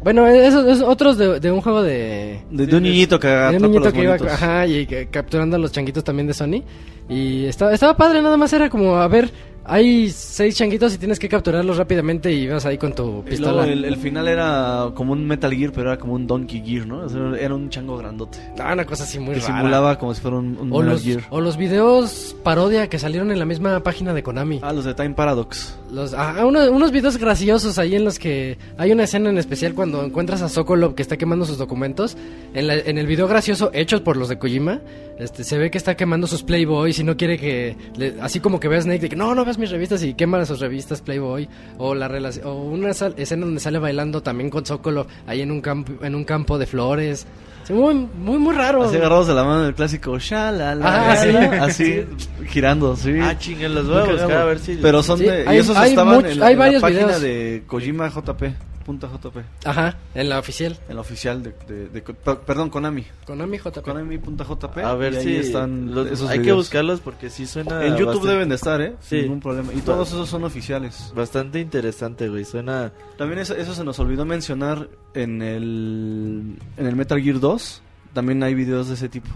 Bueno, 0.04 0.26
esos 0.28 0.66
es 0.66 0.82
otros 0.82 1.18
de, 1.18 1.40
de 1.40 1.52
un 1.52 1.62
juego 1.62 1.82
de... 1.84 2.42
De, 2.52 2.66
de 2.68 2.76
un 2.76 2.84
niñito 2.84 3.20
que 3.20 3.28
de 3.28 3.58
un 3.58 3.62
niñito 3.72 3.94
que 3.94 4.04
iba 4.04 4.16
ajá, 4.16 4.66
y 4.68 4.86
que- 4.88 5.08
capturando 5.08 5.56
a 5.56 5.60
los 5.60 5.72
changuitos 5.72 6.04
también 6.04 6.28
de 6.28 6.34
Sony. 6.34 6.64
Y 7.08 7.46
estaba, 7.46 7.74
estaba 7.74 7.96
padre, 7.96 8.22
nada 8.22 8.36
más 8.36 8.52
era 8.54 8.70
como, 8.70 8.96
a 8.98 9.08
ver, 9.08 9.30
hay 9.66 10.10
seis 10.10 10.56
changuitos 10.56 10.94
y 10.94 10.98
tienes 10.98 11.18
que 11.20 11.28
capturarlos 11.28 11.78
rápidamente 11.78 12.32
y 12.32 12.48
vas 12.48 12.66
ahí 12.66 12.78
con 12.78 12.94
tu 12.94 13.24
pistola. 13.24 13.66
el, 13.68 13.84
el 13.86 13.98
final 13.98 14.28
era 14.28 14.92
como 14.94 15.14
un 15.14 15.26
Metal 15.26 15.52
Gear, 15.54 15.72
pero 15.72 15.90
era 15.92 16.00
como 16.00 16.14
un 16.14 16.28
Donkey 16.28 16.62
Gear, 16.66 16.86
¿no? 16.88 17.00
O 17.00 17.10
sea, 17.10 17.22
era 17.40 17.56
un 17.56 17.70
chango 17.70 17.98
grandote. 17.98 18.38
Ah, 18.60 18.74
una 18.74 18.86
cosa 18.86 19.04
así 19.04 19.20
muy 19.20 19.36
que 19.36 19.42
rara. 19.42 19.58
simulaba 19.58 19.98
como 19.98 20.14
si 20.14 20.22
fuera 20.22 20.38
un, 20.38 20.58
un 20.60 20.72
O 20.72 20.80
Metal 20.80 20.86
los, 20.94 21.04
Gear. 21.04 21.22
o 21.30 21.42
los 21.42 21.58
videos 21.58 22.36
parodia 22.44 22.88
que 22.90 23.00
salieron 23.00 23.32
en 23.32 23.40
la 23.40 23.46
misma 23.46 23.80
página 23.82 24.14
de 24.14 24.24
Konami. 24.24 24.60
Ah, 24.64 24.72
los 24.74 24.86
de 24.86 24.94
Time 24.94 25.12
Paradox. 25.16 25.78
Los, 25.96 26.14
ah, 26.14 26.46
uno- 26.46 26.70
unos 26.72 26.92
videos 26.92 27.16
graciosos 27.16 27.80
ahí 27.80 27.96
en 27.96 28.04
los 28.04 28.20
que 28.20 28.58
hay 28.78 28.92
una 28.92 29.06
escena 29.06 29.30
en 29.30 29.38
especial 29.38 29.74
cuando 29.74 30.04
encuentras 30.04 30.42
a 30.42 30.50
Sokolov 30.50 30.94
que 30.94 31.02
está 31.02 31.16
quemando 31.16 31.46
sus 31.46 31.58
documentos. 31.58 32.18
En, 32.54 32.68
la- 32.68 32.76
en 32.76 32.98
el 32.98 33.08
video 33.08 33.30
gracioso 33.30 33.72
hecho 33.74 34.04
por 34.04 34.18
los 34.18 34.28
de 34.28 34.38
Kojima, 34.38 34.82
este, 35.20 35.46
se 35.46 35.58
ve 35.58 35.72
que 35.72 35.78
está 35.78 35.96
quemando 35.96 36.28
sus 36.28 36.44
Playboys 36.44 37.00
y 37.00 37.06
no 37.06 37.16
quiere 37.16 37.38
que... 37.38 37.78
le- 37.96 38.16
así 38.20 38.42
como 38.42 38.60
que 38.60 38.68
ve 38.68 38.76
a 38.76 38.82
Snake 38.82 39.00
de 39.00 39.10
que 39.10 39.16
no, 39.16 39.34
no 39.34 39.46
veas 39.46 39.58
mis 39.58 39.72
revistas 39.72 40.04
y 40.04 40.14
quema 40.16 40.46
sus 40.46 40.60
revistas 40.60 41.00
Playboy. 41.02 41.48
O, 41.78 41.96
la 41.96 42.08
o 42.44 42.54
una 42.66 42.94
sal- 42.94 43.14
escena 43.16 43.46
donde 43.46 43.62
sale 43.62 43.80
bailando 43.80 44.22
también 44.22 44.50
con 44.50 44.66
Sokolov 44.66 45.08
ahí 45.28 45.40
en 45.42 45.50
un, 45.52 45.62
campo, 45.62 45.94
en 46.06 46.14
un 46.14 46.26
campo 46.26 46.58
de 46.58 46.66
flores. 46.66 47.26
Sí, 47.66 47.74
muy, 47.74 47.94
muy, 47.96 48.38
muy 48.38 48.56
raro. 48.56 48.84
Así 48.84 48.96
agarrados 48.98 49.28
de 49.28 49.34
la 49.34 49.44
mano 49.44 49.64
del 49.64 49.74
clásico 49.74 50.18
Shalala. 50.20 51.12
Ah, 51.12 51.16
sí. 51.16 51.30
Así, 51.62 52.06
girando, 52.48 52.96
sí. 52.96 53.18
Ah, 53.22 53.36
los 53.70 53.88
voy 53.88 53.98
a 53.98 54.04
buscar 54.12 54.46
ver 54.46 54.60
si. 54.60 54.76
Pero 54.76 55.02
son 55.02 55.18
Sí, 55.18 55.26
de. 55.26 55.48
hay- 55.48 55.58
y 55.58 55.60
esos 55.60 55.76
hay 55.76 55.90
estaban 55.92 56.20
much- 56.22 56.30
en 56.32 56.40
la, 56.40 56.46
hay 56.48 56.54
en 56.54 56.60
la 56.60 56.80
página 56.80 57.02
videos. 57.06 57.22
de 57.22 57.64
Kojima 57.68 58.10
JP. 58.10 58.44
Punta 58.86 59.08
JP. 59.12 59.38
Ajá, 59.66 59.98
en 60.14 60.30
la 60.30 60.38
oficial. 60.38 60.78
En 60.88 60.96
la 60.96 61.02
oficial 61.02 61.42
de. 61.42 61.56
de- 61.68 61.90
de- 61.90 62.02
per- 62.04 62.38
perdón, 62.42 62.70
Konami. 62.70 63.04
Konami 63.26 63.58
JP. 63.58 63.82
Konami.jp. 63.82 64.78
A 64.84 64.94
ver 64.94 65.16
si. 65.22 65.36
están 65.38 65.94
los- 65.96 66.06
esos 66.12 66.30
hay 66.30 66.38
que 66.38 66.42
videos. 66.44 66.58
buscarlos 66.58 67.00
porque 67.02 67.32
sí 67.32 67.48
suena. 67.48 67.84
En 67.84 67.94
YouTube 67.94 68.06
bastante- 68.08 68.28
deben 68.32 68.50
de 68.50 68.56
estar, 68.56 68.82
¿eh? 68.82 68.94
Sí. 69.02 69.08
Sin 69.16 69.22
ningún 69.24 69.40
problema. 69.40 69.74
Y 69.74 69.80
todos 69.82 70.10
esos 70.10 70.30
son 70.30 70.44
oficiales. 70.44 71.12
Bastante 71.16 71.60
interesante, 71.60 72.30
güey. 72.30 72.46
Suena. 72.46 72.92
También 73.18 73.40
eso, 73.40 73.56
eso 73.56 73.74
se 73.74 73.84
nos 73.84 73.98
olvidó 73.98 74.24
mencionar 74.24 74.88
en 75.16 75.42
el, 75.42 76.56
en 76.78 76.86
el 76.86 76.96
Metal 76.96 77.20
Gear 77.20 77.40
2. 77.40 77.82
También 78.14 78.44
hay 78.44 78.54
videos 78.54 78.88
de 78.88 78.94
ese 78.94 79.10
tipo. 79.10 79.30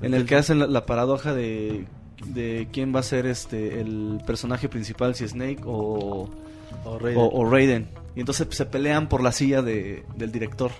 En 0.00 0.12
el 0.14 0.26
que 0.26 0.34
hacen 0.34 0.58
la, 0.58 0.66
la 0.66 0.84
paradoja 0.86 1.32
de, 1.32 1.86
de 2.26 2.66
quién 2.72 2.92
va 2.92 2.98
a 2.98 3.04
ser 3.04 3.26
este 3.26 3.80
el 3.80 4.20
personaje 4.26 4.68
principal, 4.68 5.14
si 5.14 5.28
Snake 5.28 5.60
o, 5.64 6.28
O 6.84 6.98
Raiden. 6.98 7.20
o, 7.20 7.28
o 7.28 7.48
Raiden. 7.48 7.88
Y 8.14 8.20
entonces 8.20 8.46
se 8.50 8.66
pelean 8.66 9.08
por 9.08 9.22
la 9.22 9.32
silla 9.32 9.62
de, 9.62 10.04
del 10.16 10.30
director. 10.32 10.70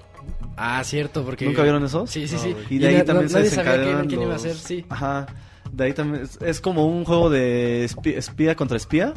Ah, 0.57 0.83
cierto, 0.85 1.25
porque... 1.25 1.47
¿Nunca 1.47 1.63
vieron 1.63 1.85
eso? 1.85 2.07
Sí, 2.07 2.29
sí, 2.29 2.35
No, 2.37 2.43
sí. 2.43 2.57
Y 2.71 2.79
de 2.79 2.89
ahí 2.89 2.97
na- 2.99 3.05
también 3.05 3.29
se 3.29 3.35
quién, 3.41 3.45
desencadenan 3.45 4.07
quién 4.07 4.23
iba 4.23 4.31
a 4.31 4.35
los- 4.35 4.43
ser, 4.43 4.55
sí. 4.55 4.85
Ajá. 4.89 5.27
De 5.73 5.85
ahí 5.85 5.93
también 5.95 6.25
es, 6.25 6.39
es 6.43 6.61
como 6.61 6.87
un 6.87 7.05
juego 7.05 7.31
de 7.31 7.85
espía, 7.85 8.19
espía 8.19 8.55
contra 8.55 8.77
espía. 8.77 9.15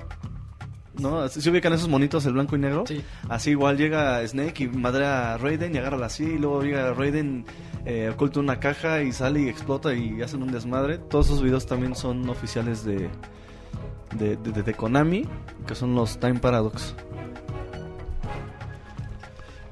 ¿No? 0.97 1.27
Si 1.27 1.49
ubican 1.49 1.73
esos 1.73 1.89
monitos 1.89 2.25
el 2.25 2.31
blanco 2.33 2.55
y 2.55 2.59
negro. 2.59 2.85
Sí. 2.87 3.03
Así 3.27 3.49
igual 3.49 3.77
llega 3.77 4.25
Snake 4.25 4.63
y 4.63 4.67
madrea 4.69 5.33
a 5.33 5.37
Raiden 5.37 5.75
y 5.75 5.77
agarra 5.77 5.97
la 5.97 6.07
silla 6.09 6.35
y 6.35 6.37
luego 6.37 6.63
llega 6.63 6.93
Raiden 6.93 7.45
eh, 7.85 8.09
oculta 8.13 8.39
una 8.39 8.61
caja 8.61 9.01
y 9.03 9.11
sale 9.11 9.41
y 9.41 9.49
explota 9.49 9.93
y 9.93 10.21
hacen 10.21 10.41
un 10.41 10.53
desmadre. 10.53 10.97
Todos 10.97 11.25
esos 11.27 11.43
videos 11.43 11.65
también 11.65 11.95
son 11.95 12.29
oficiales 12.29 12.85
de 12.85 13.09
de, 14.17 14.37
de, 14.37 14.51
de- 14.53 14.63
de 14.63 14.73
Konami, 14.73 15.25
que 15.67 15.75
son 15.75 15.93
los 15.95 16.17
Time 16.17 16.39
Paradox. 16.39 16.95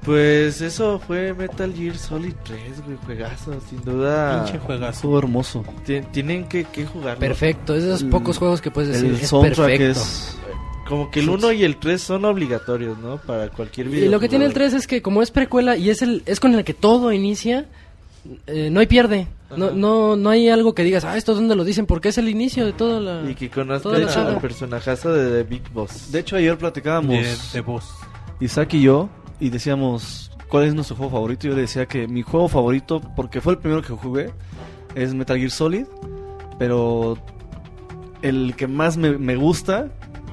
Pues 0.04 0.60
eso 0.60 0.98
fue 0.98 1.32
Metal 1.32 1.72
Gear 1.74 1.96
Solid 1.96 2.34
3, 2.44 2.84
güey. 2.84 2.98
Juegazo, 3.06 3.54
sin 3.70 3.82
duda. 3.82 4.44
Pinche 4.44 4.58
juegazo. 4.58 5.18
Hermoso. 5.18 5.64
Ti- 5.86 6.02
Tienen 6.12 6.46
que, 6.46 6.64
que 6.64 6.84
jugarlo. 6.84 7.20
Perfecto, 7.20 7.74
es 7.74 7.84
de 7.84 7.88
esos 7.90 8.02
El- 8.02 8.10
pocos 8.10 8.36
juegos 8.38 8.60
que 8.60 8.70
puedes 8.70 8.90
decir, 8.92 9.06
El 9.10 9.14
es 9.16 9.28
soundtrack 9.28 9.56
perfecto. 9.56 10.00
es 10.00 10.38
Como 10.86 11.10
que 11.10 11.20
el 11.20 11.30
1 11.30 11.52
y 11.52 11.64
el 11.64 11.76
3 11.78 12.02
son 12.02 12.24
obligatorios, 12.26 12.98
¿no? 12.98 13.16
Para 13.16 13.48
cualquier 13.48 13.88
video. 13.88 14.04
Y 14.04 14.08
lo 14.10 14.20
que 14.20 14.28
tiene 14.28 14.44
el 14.44 14.52
3 14.52 14.74
es 14.74 14.86
que 14.86 15.00
como 15.00 15.22
es 15.22 15.30
precuela 15.30 15.76
y 15.78 15.88
es 15.88 16.02
el 16.02 16.22
es 16.26 16.38
con 16.40 16.54
el 16.54 16.64
que 16.64 16.74
todo 16.74 17.10
inicia, 17.10 17.64
eh, 18.46 18.68
no 18.70 18.80
hay 18.80 18.86
pierde. 18.86 19.26
No, 19.56 19.66
Ajá. 19.66 19.74
no, 19.74 20.16
no 20.16 20.28
hay 20.30 20.48
algo 20.50 20.74
que 20.74 20.82
digas, 20.82 21.04
ah, 21.06 21.16
esto 21.16 21.34
dónde 21.34 21.54
lo 21.56 21.64
dicen, 21.64 21.86
porque 21.86 22.08
es 22.10 22.18
el 22.18 22.28
inicio 22.28 22.66
de 22.66 22.72
todo 22.72 22.98
la... 23.00 23.22
Y 23.30 23.34
que 23.36 23.48
conozca 23.48 23.84
Toda 23.84 23.98
la 24.00 24.06
al 24.08 24.12
saga. 24.12 24.38
personajazo 24.40 25.12
de 25.14 25.42
The 25.44 25.48
Big 25.48 25.70
Boss. 25.72 26.10
De 26.10 26.18
hecho 26.18 26.34
ayer 26.36 26.58
platicábamos 26.58 27.14
De, 27.22 27.36
de 27.52 27.60
voz. 27.60 27.84
Isaac 28.40 28.74
y 28.74 28.82
yo 28.82 29.08
y 29.44 29.50
decíamos 29.50 30.30
cuál 30.48 30.64
es 30.64 30.74
nuestro 30.74 30.96
juego 30.96 31.12
favorito. 31.12 31.46
Yo 31.48 31.54
le 31.54 31.62
decía 31.62 31.86
que 31.86 32.06
mi 32.08 32.22
juego 32.22 32.48
favorito, 32.48 33.00
porque 33.14 33.40
fue 33.40 33.54
el 33.54 33.58
primero 33.58 33.82
que 33.82 33.92
jugué, 33.92 34.30
es 34.94 35.12
Metal 35.14 35.36
Gear 35.38 35.50
Solid. 35.50 35.86
Pero 36.58 37.18
el 38.22 38.54
que 38.56 38.66
más 38.66 38.96
me, 38.96 39.18
me 39.18 39.36
gusta 39.36 39.88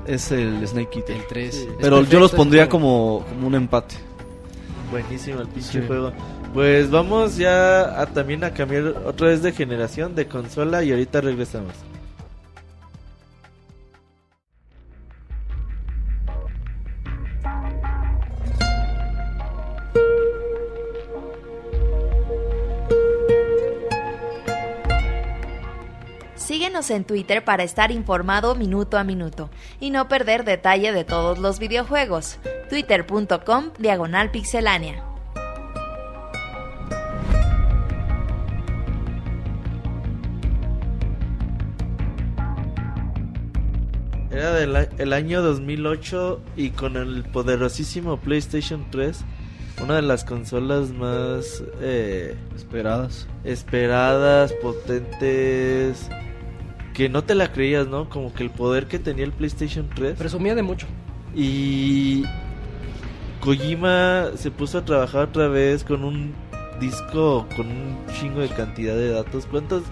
es 0.07 0.31
el 0.31 0.65
Snake 0.67 0.99
Eater. 0.99 1.15
el 1.17 1.27
3. 1.27 1.67
Pero 1.81 2.03
yo 2.03 2.19
los 2.19 2.31
pondría 2.31 2.69
como, 2.69 3.25
como 3.29 3.47
un 3.47 3.55
empate. 3.55 3.95
Buenísimo 4.91 5.41
el 5.41 5.47
pinche 5.47 5.81
Sí. 5.81 5.87
juego. 5.87 6.11
Pues 6.53 6.89
vamos 6.91 7.37
ya 7.37 8.01
a 8.01 8.05
también 8.07 8.43
a 8.43 8.51
cambiar 8.53 8.87
otra 9.05 9.27
vez 9.27 9.41
de 9.41 9.51
generación 9.53 10.15
de 10.15 10.27
consola 10.27 10.83
y 10.83 10.91
ahorita 10.91 11.21
regresamos. 11.21 11.73
Síguenos 26.71 26.89
en 26.91 27.03
Twitter 27.03 27.43
para 27.43 27.63
estar 27.63 27.91
informado 27.91 28.55
minuto 28.55 28.97
a 28.97 29.03
minuto 29.03 29.49
y 29.81 29.89
no 29.89 30.07
perder 30.07 30.45
detalle 30.45 30.93
de 30.93 31.03
todos 31.03 31.37
los 31.37 31.59
videojuegos. 31.59 32.37
Twitter.com 32.69 33.71
Diagonal 33.77 34.31
Pixelánea. 34.31 35.03
Era 44.31 44.53
del 44.53 44.87
el 44.97 45.11
año 45.11 45.41
2008 45.41 46.41
y 46.55 46.69
con 46.69 46.95
el 46.95 47.25
poderosísimo 47.25 48.15
PlayStation 48.15 48.85
3 48.89 49.25
una 49.83 49.95
de 49.95 50.03
las 50.03 50.23
consolas 50.23 50.91
más 50.91 51.63
eh, 51.81 52.37
Esperadas. 52.55 53.27
esperadas, 53.43 54.53
potentes, 54.61 56.07
que 56.93 57.09
no 57.09 57.23
te 57.23 57.35
la 57.35 57.51
creías, 57.53 57.87
¿no? 57.87 58.09
Como 58.09 58.33
que 58.33 58.43
el 58.43 58.49
poder 58.49 58.87
que 58.87 58.99
tenía 58.99 59.23
el 59.25 59.31
PlayStation 59.31 59.89
3. 59.95 60.17
Presumía 60.17 60.55
de 60.55 60.63
mucho. 60.63 60.87
Y 61.35 62.23
Kojima 63.39 64.31
se 64.35 64.51
puso 64.51 64.77
a 64.79 64.85
trabajar 64.85 65.29
otra 65.29 65.47
vez 65.47 65.83
con 65.83 66.03
un 66.03 66.33
disco 66.79 67.47
con 67.55 67.67
un 67.67 67.97
chingo 68.19 68.41
de 68.41 68.49
cantidad 68.49 68.95
de 68.95 69.09
datos. 69.11 69.45
¿Cuántos, 69.45 69.83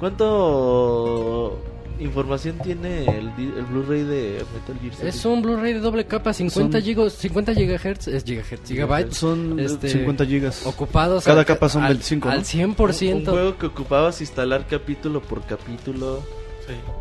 cuánto 0.00 1.58
información 2.00 2.58
tiene 2.62 3.04
el, 3.04 3.28
el 3.56 3.64
Blu-ray 3.64 4.02
de 4.04 4.44
Metal 4.54 4.78
Gear 4.80 4.94
Solid? 4.94 5.08
Es 5.08 5.24
un 5.24 5.42
Blu-ray 5.42 5.72
de 5.74 5.80
doble 5.80 6.06
capa, 6.06 6.32
50 6.32 6.78
Son- 6.78 6.84
gigos, 6.84 7.12
50 7.14 7.54
gigahertz, 7.54 8.08
es 8.08 8.24
gigahertz, 8.24 8.68
gigabytes. 8.68 9.16
Son 9.16 9.58
Este, 9.58 9.88
50 9.90 10.26
gigas. 10.26 10.66
Ocupados 10.66 11.24
Cada 11.24 11.40
al- 11.40 11.46
capa 11.46 11.68
son 11.68 11.82
al, 11.84 11.94
25, 11.94 12.28
Al 12.28 12.38
¿no? 12.38 12.44
100%. 12.44 13.14
Un 13.14 13.24
juego 13.26 13.58
que 13.58 13.66
ocupabas 13.66 14.20
instalar 14.20 14.66
capítulo 14.68 15.22
por 15.22 15.42
capítulo. 15.42 16.22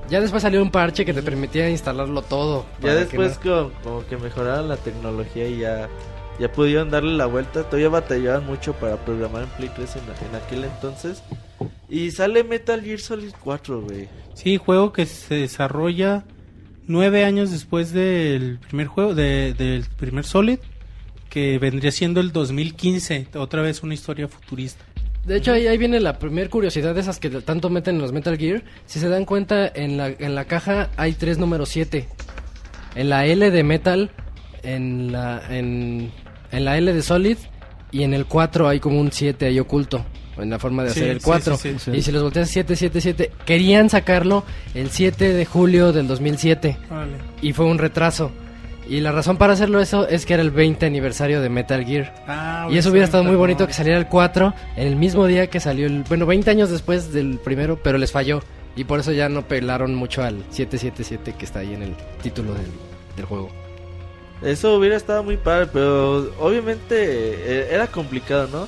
Ya 0.10 0.22
después 0.22 0.42
salió 0.44 0.62
un 0.62 0.72
parche 0.72 1.06
que 1.06 1.14
te 1.14 1.22
permitía 1.24 1.70
instalarlo 1.70 2.22
todo. 2.22 2.66
Ya 2.82 2.96
después 2.96 3.38
que 3.38 3.50
no- 3.50 3.70
como, 3.70 3.82
como 3.84 4.08
que 4.08 4.18
mejoraron 4.18 4.68
la 4.70 4.78
tecnología 4.78 5.48
y 5.48 5.60
ya, 5.60 5.90
ya 6.40 6.52
pudieron 6.52 6.90
darle 6.90 7.16
la 7.18 7.26
vuelta. 7.26 7.64
Todavía 7.64 7.90
batallaban 7.90 8.46
mucho 8.46 8.74
para 8.74 8.98
programar 8.98 9.44
en 9.44 9.50
Play 9.50 9.70
3 9.76 9.96
en, 9.98 10.02
en 10.30 10.36
aquel 10.36 10.64
entonces. 10.64 11.24
Y 11.90 12.12
sale 12.12 12.44
Metal 12.44 12.82
Gear 12.82 13.00
Solid 13.00 13.32
4, 13.44 13.82
güey. 13.82 14.08
Sí, 14.34 14.58
juego 14.58 14.92
que 14.94 15.06
se 15.06 15.36
desarrolla 15.36 16.26
nueve 16.88 17.26
años 17.26 17.52
después 17.52 17.92
del 17.92 18.60
primer 18.60 18.88
juego, 18.88 19.14
de- 19.16 19.54
del 19.54 19.86
primer 19.98 20.24
Solid, 20.26 20.60
que 21.30 21.60
vendría 21.60 21.92
siendo 21.92 22.20
el 22.22 22.32
2015, 22.32 23.28
otra 23.36 23.62
vez 23.62 23.84
una 23.84 23.94
historia 23.94 24.28
futurista. 24.28 24.84
De 25.28 25.36
hecho, 25.36 25.52
ahí, 25.52 25.68
ahí 25.68 25.78
viene 25.78 26.00
la 26.00 26.18
primera 26.20 26.50
curiosidad 26.50 26.96
de 26.96 27.02
esas 27.02 27.20
que 27.20 27.30
tanto 27.30 27.70
meten 27.70 27.96
en 27.96 28.02
los 28.02 28.14
Metal 28.14 28.38
Gear. 28.38 28.64
Si 28.86 29.00
se 29.00 29.10
dan 29.10 29.26
cuenta, 29.26 29.68
en 29.68 29.98
la, 29.98 30.08
en 30.08 30.36
la 30.36 30.46
caja 30.46 30.90
hay 30.96 31.14
tres 31.14 31.38
números 31.38 31.68
7. 31.70 32.08
En 32.96 33.10
la 33.10 33.26
L 33.26 33.52
de 33.52 33.64
Metal, 33.64 34.10
en 34.64 35.12
la, 35.12 35.42
en, 35.50 36.12
en 36.52 36.66
la 36.66 36.78
L 36.78 36.94
de 36.94 37.02
Solid 37.02 37.38
y 37.92 38.04
en 38.04 38.14
el 38.14 38.26
4 38.26 38.68
hay 38.70 38.80
como 38.80 39.00
un 39.02 39.12
7 39.12 39.46
ahí 39.48 39.60
oculto. 39.60 40.06
En 40.38 40.50
la 40.52 40.60
forma 40.60 40.84
de 40.84 40.92
Sí, 40.92 41.00
hacer 41.02 41.10
el 41.12 41.20
sí, 41.20 41.26
4. 41.26 41.58
sí, 41.58 41.76
sí, 41.80 41.92
Y 41.92 42.02
si 42.04 42.12
los 42.12 42.22
volteas 42.24 42.50
7, 42.50 42.76
7, 42.76 43.02
7. 43.02 43.32
Querían 43.46 43.90
sacarlo 43.90 44.46
el 44.76 44.92
7 44.92 45.34
de 45.34 45.46
julio 45.46 45.92
del 45.92 46.08
2007. 46.08 46.78
Órale. 46.90 47.14
Y 47.42 47.52
fue 47.54 47.66
un 47.66 47.80
retraso. 47.80 48.32
Y 48.90 49.02
la 49.02 49.12
razón 49.12 49.38
para 49.38 49.54
hacerlo 49.54 49.80
eso 49.82 50.08
es 50.08 50.26
que 50.26 50.34
era 50.34 50.44
el 50.44 50.52
20 50.52 50.86
aniversario 50.86 51.42
de 51.42 51.50
Metal 51.50 51.84
Gear. 51.86 52.14
Ah, 52.28 52.68
Y 52.72 52.78
eso 52.78 52.90
hubiera 52.90 53.06
estado 53.06 53.24
muy 53.24 53.36
bonito 53.36 53.68
que 53.68 53.74
saliera 53.74 54.00
el 54.00 54.08
4 54.08 54.54
en 54.76 54.88
el 54.88 54.96
mismo 54.96 55.26
día 55.26 55.48
que 55.48 55.60
salió 55.60 55.88
el... 55.88 56.04
Bueno, 56.04 56.26
20 56.26 56.50
años 56.50 56.70
después 56.70 57.12
del 57.12 57.40
primero, 57.44 57.80
pero 57.82 57.98
les 57.98 58.12
falló. 58.12 58.42
Y 58.76 58.84
por 58.84 59.00
eso 59.00 59.12
ya 59.12 59.28
no 59.28 59.48
pelaron 59.48 59.96
mucho 59.96 60.24
al 60.24 60.44
777 60.52 61.36
que 61.38 61.46
está 61.46 61.60
ahí 61.60 61.74
en 61.74 61.82
el 61.84 61.96
título 62.22 62.54
del, 62.54 62.68
del 63.16 63.26
juego. 63.26 63.50
Eso 64.42 64.76
hubiera 64.76 64.96
estado 64.96 65.24
muy 65.24 65.38
padre, 65.38 65.68
pero 65.74 66.32
obviamente 66.40 66.96
eh, 66.96 67.70
era 67.72 67.88
complicado, 67.88 68.48
¿no? 68.52 68.68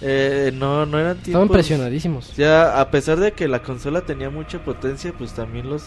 Eh, 0.00 0.52
no, 0.54 0.86
no 0.86 0.98
eran 0.98 1.14
tiempos... 1.16 1.28
Estaban 1.28 1.48
presionadísimos. 1.48 2.36
Ya, 2.36 2.80
a 2.80 2.90
pesar 2.90 3.18
de 3.18 3.32
que 3.32 3.48
la 3.48 3.60
consola 3.62 4.02
tenía 4.02 4.30
mucha 4.30 4.60
potencia, 4.60 5.12
pues 5.16 5.32
también 5.32 5.68
los 5.68 5.82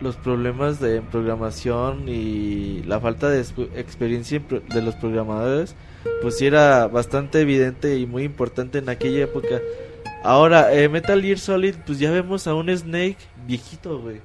los 0.00 0.16
problemas 0.16 0.80
de 0.80 1.00
programación 1.00 2.08
y 2.08 2.82
la 2.86 3.00
falta 3.00 3.28
de 3.30 3.40
exp- 3.42 3.68
experiencia 3.76 4.40
de 4.72 4.82
los 4.82 4.94
programadores, 4.96 5.74
pues 6.22 6.38
sí 6.38 6.46
era 6.46 6.86
bastante 6.86 7.40
evidente 7.40 7.98
y 7.98 8.06
muy 8.06 8.24
importante 8.24 8.78
en 8.78 8.88
aquella 8.88 9.24
época. 9.24 9.60
Ahora, 10.22 10.74
eh, 10.74 10.88
Metal 10.88 11.20
Gear 11.20 11.38
Solid, 11.38 11.74
pues 11.86 11.98
ya 11.98 12.10
vemos 12.10 12.46
a 12.46 12.54
un 12.54 12.68
Snake 12.74 13.16
viejito, 13.46 14.00
güey. 14.00 14.20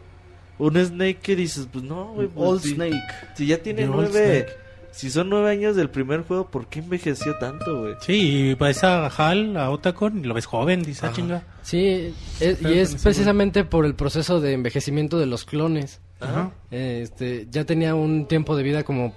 Un 0.57 0.75
Snake 0.77 1.19
que 1.21 1.35
dices, 1.35 1.67
pues 1.71 1.83
no, 1.83 2.13
güey. 2.13 2.27
pues 2.27 2.49
Old 2.49 2.61
si- 2.61 2.73
Snake. 2.75 3.01
Si 3.35 3.45
ya 3.47 3.57
tiene 3.57 3.81
The 3.83 3.87
nueve... 3.87 4.45
Si 4.91 5.09
son 5.09 5.29
nueve 5.29 5.51
años 5.51 5.75
del 5.75 5.89
primer 5.89 6.23
juego, 6.23 6.47
¿por 6.47 6.67
qué 6.67 6.79
envejeció 6.79 7.35
tanto, 7.37 7.81
güey? 7.81 7.93
Sí, 8.01 8.13
y 8.13 8.53
ves 8.55 8.83
a 8.83 9.07
Hal, 9.07 9.55
a 9.57 9.69
Otacon, 9.69 10.19
y 10.19 10.27
lo 10.27 10.33
ves 10.33 10.45
joven, 10.45 10.81
dice, 10.83 11.05
ah, 11.05 11.11
chinga. 11.13 11.43
Sí, 11.61 12.13
es- 12.39 12.61
y 12.61 12.73
es 12.79 12.95
precisamente 12.95 13.63
por 13.63 13.85
el 13.85 13.95
proceso 13.95 14.41
de 14.41 14.53
envejecimiento 14.53 15.17
de 15.19 15.25
los 15.27 15.45
clones. 15.45 16.01
Ajá. 16.19 16.51
Este, 16.71 17.47
ya 17.49 17.63
tenía 17.65 17.95
un 17.95 18.25
tiempo 18.27 18.55
de 18.57 18.63
vida 18.63 18.83
como 18.83 19.13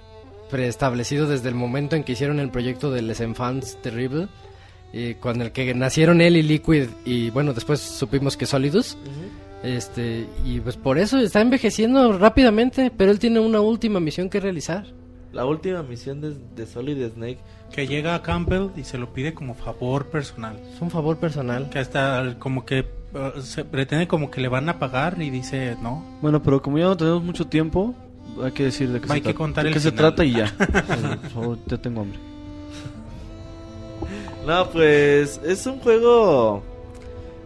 preestablecido 0.49 1.27
desde 1.27 1.49
el 1.49 1.55
momento 1.55 1.95
en 1.95 2.03
que 2.03 2.11
hicieron 2.13 2.39
el 2.39 2.49
proyecto 2.49 2.91
de 2.91 3.01
Les 3.01 3.19
Enfants 3.19 3.77
Terrible, 3.81 4.27
y 4.93 5.15
con 5.15 5.41
el 5.41 5.51
que 5.51 5.73
nacieron 5.73 6.21
él 6.21 6.37
y 6.37 6.43
Liquid 6.43 6.87
y 7.03 7.31
bueno, 7.31 7.53
después 7.53 7.79
supimos 7.81 8.37
que 8.37 8.45
Solidus. 8.45 8.95
Este, 9.63 10.27
y 10.45 10.59
pues 10.59 10.75
por 10.77 10.97
eso 10.97 11.17
está 11.17 11.41
envejeciendo 11.41 12.17
rápidamente, 12.17 12.91
pero 12.95 13.11
él 13.11 13.17
tiene 13.19 13.39
una 13.39 13.61
última 13.61 13.99
misión 13.99 14.29
que 14.29 14.39
realizar. 14.39 14.85
La 15.33 15.45
última 15.45 15.81
misión 15.81 16.21
de, 16.21 16.35
de 16.55 16.65
Solid 16.67 17.09
Snake 17.09 17.39
Que 17.73 17.87
llega 17.87 18.13
a 18.13 18.21
Campbell 18.21 18.67
y 18.77 18.83
se 18.83 18.99
lo 18.99 19.13
pide 19.13 19.33
como 19.33 19.55
favor 19.55 20.05
personal. 20.05 20.59
Es 20.73 20.79
un 20.79 20.91
favor 20.91 21.17
personal. 21.17 21.69
Que 21.71 21.79
hasta 21.79 22.35
como 22.37 22.65
que 22.65 22.85
uh, 23.13 23.41
se 23.41 23.65
pretende 23.65 24.07
como 24.07 24.29
que 24.29 24.41
le 24.41 24.47
van 24.47 24.69
a 24.69 24.77
pagar 24.77 25.19
y 25.19 25.31
dice 25.31 25.75
no. 25.81 26.05
Bueno, 26.21 26.43
pero 26.43 26.61
como 26.61 26.77
ya 26.77 26.85
no 26.85 26.95
tenemos 26.95 27.23
mucho 27.23 27.47
tiempo, 27.47 27.95
hay 28.43 28.51
que 28.51 28.65
decir 28.65 28.89
de 28.89 29.01
qué 29.01 29.07
se 29.07 29.21
que 29.21 29.33
contar 29.33 29.63
de 29.63 29.69
el 29.71 29.73
qué 29.73 29.79
se 29.79 29.91
trata 29.91 30.23
y 30.23 30.33
ya. 30.33 30.53
Por 30.57 31.29
favor, 31.31 31.57
ya 31.65 31.77
tengo 31.77 32.01
hambre. 32.01 32.19
No, 34.45 34.69
pues 34.69 35.41
es 35.43 35.65
un 35.65 35.79
juego 35.79 36.63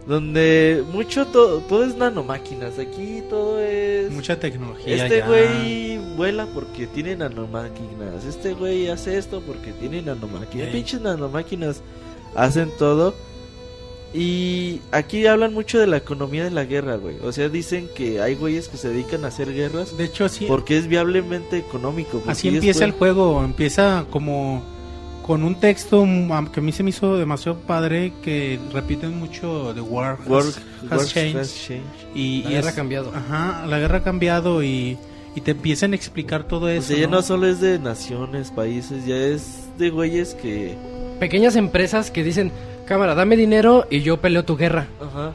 donde 0.08 0.82
mucho 0.92 1.26
to- 1.26 1.60
todo 1.68 1.84
es 1.84 1.94
nanomáquinas. 1.96 2.78
Aquí 2.78 3.22
todo 3.28 3.60
es. 3.60 4.10
Mucha 4.10 4.40
tecnología. 4.40 5.04
Este 5.04 5.20
güey 5.22 5.98
vuela 6.16 6.46
porque 6.54 6.86
tiene 6.86 7.14
nanomáquinas. 7.14 8.24
Este 8.24 8.54
güey 8.54 8.88
hace 8.88 9.18
esto 9.18 9.42
porque 9.46 9.72
tiene 9.72 10.00
nanomáquinas. 10.02 10.68
Pinches 10.68 11.00
nanomáquinas 11.02 11.82
hacen 12.34 12.70
todo. 12.78 13.14
Y 14.14 14.80
aquí 14.90 15.26
hablan 15.26 15.52
mucho 15.52 15.78
de 15.78 15.86
la 15.86 15.98
economía 15.98 16.42
de 16.44 16.50
la 16.50 16.64
guerra, 16.64 16.96
güey. 16.96 17.16
O 17.22 17.30
sea, 17.30 17.50
dicen 17.50 17.90
que 17.94 18.22
hay 18.22 18.36
güeyes 18.36 18.68
que 18.68 18.78
se 18.78 18.88
dedican 18.88 19.26
a 19.26 19.28
hacer 19.28 19.52
guerras 19.52 19.94
De 19.98 20.04
hecho, 20.04 20.24
así, 20.24 20.46
porque 20.46 20.78
es 20.78 20.86
viablemente 20.86 21.58
económico. 21.58 22.12
porque 22.12 22.30
así 22.30 22.48
empieza 22.48 22.86
el 22.86 22.92
juego. 22.92 23.44
Empieza 23.44 24.06
como 24.10 24.62
con 25.28 25.44
un 25.44 25.54
texto 25.60 26.04
mm, 26.06 26.46
que 26.46 26.60
a 26.60 26.62
mí 26.62 26.72
se 26.72 26.82
me 26.82 26.88
hizo 26.90 27.18
demasiado 27.18 27.58
padre 27.58 28.14
que 28.22 28.58
repiten 28.72 29.16
mucho 29.18 29.72
The 29.74 29.80
War 29.82 30.16
has, 30.20 30.26
Work, 30.26 30.46
has 30.90 30.98
work 30.98 31.06
changed. 31.08 31.36
has 31.38 31.54
changed. 31.54 31.84
Y, 32.14 32.42
La 32.44 32.50
y 32.50 32.52
guerra 32.54 32.70
ha 32.70 32.74
cambiado. 32.74 33.12
Ajá, 33.14 33.66
la 33.66 33.78
guerra 33.78 33.98
ha 33.98 34.02
cambiado 34.02 34.62
y, 34.62 34.96
y 35.36 35.40
te 35.42 35.50
empiezan 35.50 35.92
a 35.92 35.96
explicar 35.96 36.44
todo 36.44 36.64
O 36.64 36.68
eso. 36.70 36.88
sea, 36.88 36.96
ya 36.96 37.06
¿no? 37.06 37.16
no 37.16 37.22
solo 37.22 37.46
es 37.46 37.60
de 37.60 37.78
naciones, 37.78 38.50
países, 38.50 39.04
ya 39.04 39.16
es 39.16 39.68
de 39.76 39.90
güeyes 39.90 40.34
que... 40.34 40.76
Pequeñas 41.20 41.56
empresas 41.56 42.10
que 42.10 42.24
dicen, 42.24 42.50
cámara, 42.86 43.14
dame 43.14 43.36
dinero 43.36 43.86
y 43.90 44.00
yo 44.00 44.16
peleo 44.22 44.46
tu 44.46 44.56
guerra. 44.56 44.86
Ajá. 44.98 45.34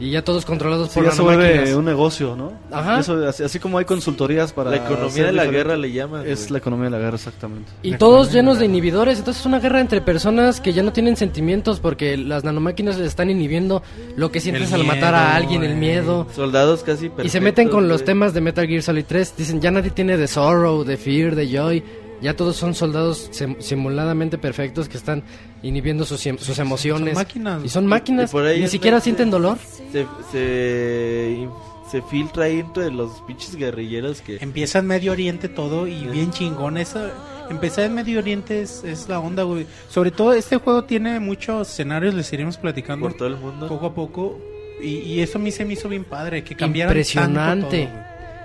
Y 0.00 0.10
ya 0.12 0.22
todos 0.22 0.44
controlados 0.44 0.88
Sí, 0.90 0.94
por 0.94 1.04
ya 1.06 1.10
se 1.10 1.22
vuelve 1.22 1.42
nanomáquinas. 1.44 1.76
un 1.76 1.84
negocio, 1.84 2.36
¿no? 2.36 2.52
Ajá. 2.70 3.00
Eso, 3.00 3.26
así, 3.26 3.42
así 3.42 3.58
como 3.58 3.78
hay 3.78 3.84
consultorías 3.84 4.52
para... 4.52 4.70
La 4.70 4.76
economía 4.76 5.24
de 5.26 5.32
la 5.32 5.46
guerra 5.46 5.76
le 5.76 5.90
llaman. 5.90 6.26
Es 6.26 6.40
güey. 6.42 6.52
la 6.52 6.58
economía 6.58 6.84
de 6.84 6.90
la 6.90 6.98
guerra, 6.98 7.16
exactamente. 7.16 7.70
Y 7.82 7.90
La 7.90 7.98
todos 7.98 8.32
llenos 8.32 8.60
de 8.60 8.66
inhibidores, 8.66 9.18
entonces 9.18 9.40
es 9.40 9.46
una 9.46 9.58
guerra 9.58 9.80
entre 9.80 10.00
personas 10.00 10.60
que 10.60 10.72
ya 10.72 10.82
no 10.84 10.92
tienen 10.92 11.16
sentimientos 11.16 11.80
porque 11.80 12.16
las 12.16 12.44
nanomáquinas 12.44 12.96
les 12.96 13.08
están 13.08 13.28
inhibiendo 13.30 13.82
lo 14.16 14.30
que 14.30 14.38
sientes 14.40 14.72
al 14.72 14.84
matar 14.84 15.14
a 15.16 15.20
miedo, 15.24 15.36
alguien, 15.36 15.64
el 15.64 15.76
miedo. 15.76 16.26
Soldados 16.34 16.84
casi 16.84 17.06
Y 17.06 17.08
se 17.08 17.14
perfectos, 17.16 17.42
meten 17.42 17.68
con 17.68 17.88
los 17.88 17.98
güey. 18.02 18.06
temas 18.06 18.34
de 18.34 18.40
Metal 18.40 18.66
Gear 18.68 18.82
Solid 18.82 19.04
3, 19.06 19.34
dicen 19.36 19.60
ya 19.60 19.70
nadie 19.72 19.90
tiene 19.90 20.16
de 20.16 20.28
sorrow, 20.28 20.84
de 20.84 20.96
fear, 20.96 21.34
de 21.34 21.48
joy, 21.48 21.82
ya 22.22 22.34
todos 22.36 22.56
son 22.56 22.74
soldados 22.74 23.28
sim- 23.32 23.56
simuladamente 23.60 24.38
perfectos 24.38 24.88
que 24.88 24.96
están 24.96 25.22
inhibiendo 25.62 26.04
sus, 26.04 26.24
em- 26.26 26.38
sus 26.38 26.58
emociones. 26.58 27.14
Son 27.14 27.22
máquinas. 27.22 27.64
Y 27.64 27.68
son 27.68 27.86
máquinas, 27.86 28.30
Y 28.30 28.32
por 28.32 28.44
ahí 28.46 28.60
ni 28.60 28.68
siquiera 28.68 29.00
sienten 29.00 29.30
dolor. 29.30 29.58
Se, 29.92 30.06
se, 30.30 31.48
se 31.90 32.02
filtra 32.02 32.44
ahí 32.44 32.60
entre 32.60 32.90
los 32.90 33.20
pinches 33.26 33.56
guerrilleros 33.56 34.20
que... 34.20 34.36
Empieza 34.40 34.78
en 34.80 34.86
Medio 34.86 35.12
Oriente 35.12 35.48
todo 35.48 35.86
y 35.86 36.04
bien 36.06 36.30
chingón. 36.30 36.76
Esa, 36.76 37.10
empezar 37.50 37.84
en 37.84 37.94
Medio 37.94 38.18
Oriente 38.18 38.62
es, 38.62 38.84
es 38.84 39.08
la 39.08 39.20
onda, 39.20 39.42
güey. 39.44 39.66
Sobre 39.88 40.10
todo 40.10 40.32
este 40.34 40.56
juego 40.58 40.84
tiene 40.84 41.18
muchos 41.20 41.68
escenarios, 41.70 42.14
les 42.14 42.32
iremos 42.32 42.56
platicando 42.58 43.06
Por 43.08 43.16
todo 43.16 43.28
el 43.28 43.36
mundo. 43.36 43.68
poco 43.68 43.86
a 43.86 43.94
poco. 43.94 44.38
Y, 44.82 44.98
y 44.98 45.20
eso 45.20 45.38
a 45.38 45.40
mí 45.40 45.50
se 45.50 45.64
me 45.64 45.72
hizo 45.72 45.88
bien 45.88 46.04
padre, 46.04 46.44
que 46.44 46.54
cambiaran 46.54 46.92
Impresionante. 46.92 47.86
tanto 47.86 48.00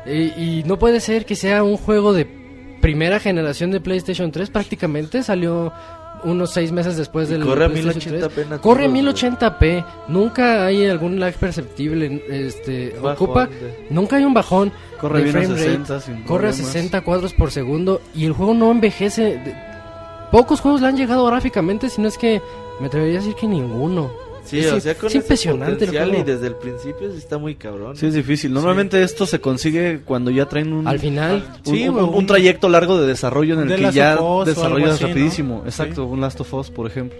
todo. 0.06 0.14
Y, 0.14 0.60
y 0.60 0.64
no 0.66 0.80
puede 0.80 1.00
ser 1.00 1.26
que 1.26 1.36
sea 1.36 1.64
un 1.64 1.78
juego 1.78 2.12
de 2.14 2.26
primera 2.84 3.20
generación 3.20 3.72
de 3.72 3.80
PlayStation 3.80 4.32
3, 4.32 4.50
prácticamente 4.52 5.24
salió 5.24 5.72
unos 6.26 6.52
seis 6.52 6.72
meses 6.72 6.96
después 6.98 7.28
Y 7.30 7.34
del 7.34 7.44
corre 7.46 7.66
a 7.66 7.70
PlayStation 7.70 8.14
1080p 8.16 8.20
3. 8.20 8.36
nativos, 8.50 8.60
Corre 8.62 8.86
a 8.86 8.88
güey. 8.90 9.02
1080p, 9.04 9.86
nunca 10.10 10.66
hay 10.66 10.86
algún 10.86 11.20
lag 11.20 11.34
perceptible, 11.34 12.24
este, 12.30 12.92
Bajón 13.02 13.12
ocupa, 13.28 13.46
de- 13.48 13.88
nunca 13.90 14.18
hay 14.18 14.24
un 14.26 14.34
bajón, 14.34 14.72
Corre 15.02 15.20
de 15.20 15.24
bien 15.26 15.36
a 15.38 15.40
frame 15.40 15.54
rate, 15.56 15.66
60 15.70 16.00
sin 16.02 16.24
corre 16.24 16.48
a 16.48 16.52
problemas. 16.52 16.72
60 16.74 17.02
cuadros 17.02 17.34
por 17.34 17.52
segundo 17.52 18.02
y 18.16 18.26
el 18.26 18.34
juego 18.34 18.54
no 18.54 18.70
envejece, 18.72 19.40
pocos 20.32 20.62
juegos 20.62 20.82
le 20.82 20.88
han 20.88 20.98
llegado 20.98 21.26
gráficamente, 21.26 21.90
si 21.90 22.02
no 22.02 22.08
es 22.08 22.18
que 22.18 22.42
me 22.80 22.88
atrevería 22.88 23.20
a 23.20 23.22
decir 23.22 23.36
que 23.36 23.48
ninguno. 23.48 24.12
Sí, 24.46 24.60
Es- 24.60 24.72
o 24.74 24.80
sea, 24.80 24.96
con 24.96 25.08
es 25.08 25.16
impresionante 25.16 25.86
el 25.86 25.92
juego. 25.92 26.18
y 26.20 26.24
desde 26.24 26.48
el 26.48 26.56
principio 26.56 27.10
sí 27.12 27.18
está 27.18 27.38
muy 27.38 27.56
cabrón. 27.56 27.96
Sí, 27.96 28.08
es 28.08 28.14
difícil. 28.14 28.52
Normalmente 28.54 29.02
esto 29.02 29.26
se 29.26 29.40
consigue 29.40 30.02
cuando 30.04 30.32
ya 30.32 30.48
traen 30.48 30.74
un, 30.74 30.88
Al 30.88 31.00
final, 31.00 31.46
un, 31.66 31.74
Sí, 31.76 31.88
un- 31.88 31.96
un 31.98 32.14
un- 32.16 32.26
trayecto 32.28 32.68
largo 32.70 33.00
de 33.00 33.08
desarrollo 33.08 33.54
en 33.56 33.62
el 33.62 33.68
The 33.70 33.76
que 33.76 33.92
ya 33.94 34.18
desarrollas 34.46 34.92
así, 34.96 35.04
¿no? 35.04 35.08
rapidísimo. 35.10 35.62
Sí. 35.64 35.70
Exacto, 35.70 36.06
un 36.06 36.20
Last 36.22 36.42
of 36.42 36.54
Us, 36.54 36.70
por 36.70 36.88
ejemplo. 36.88 37.18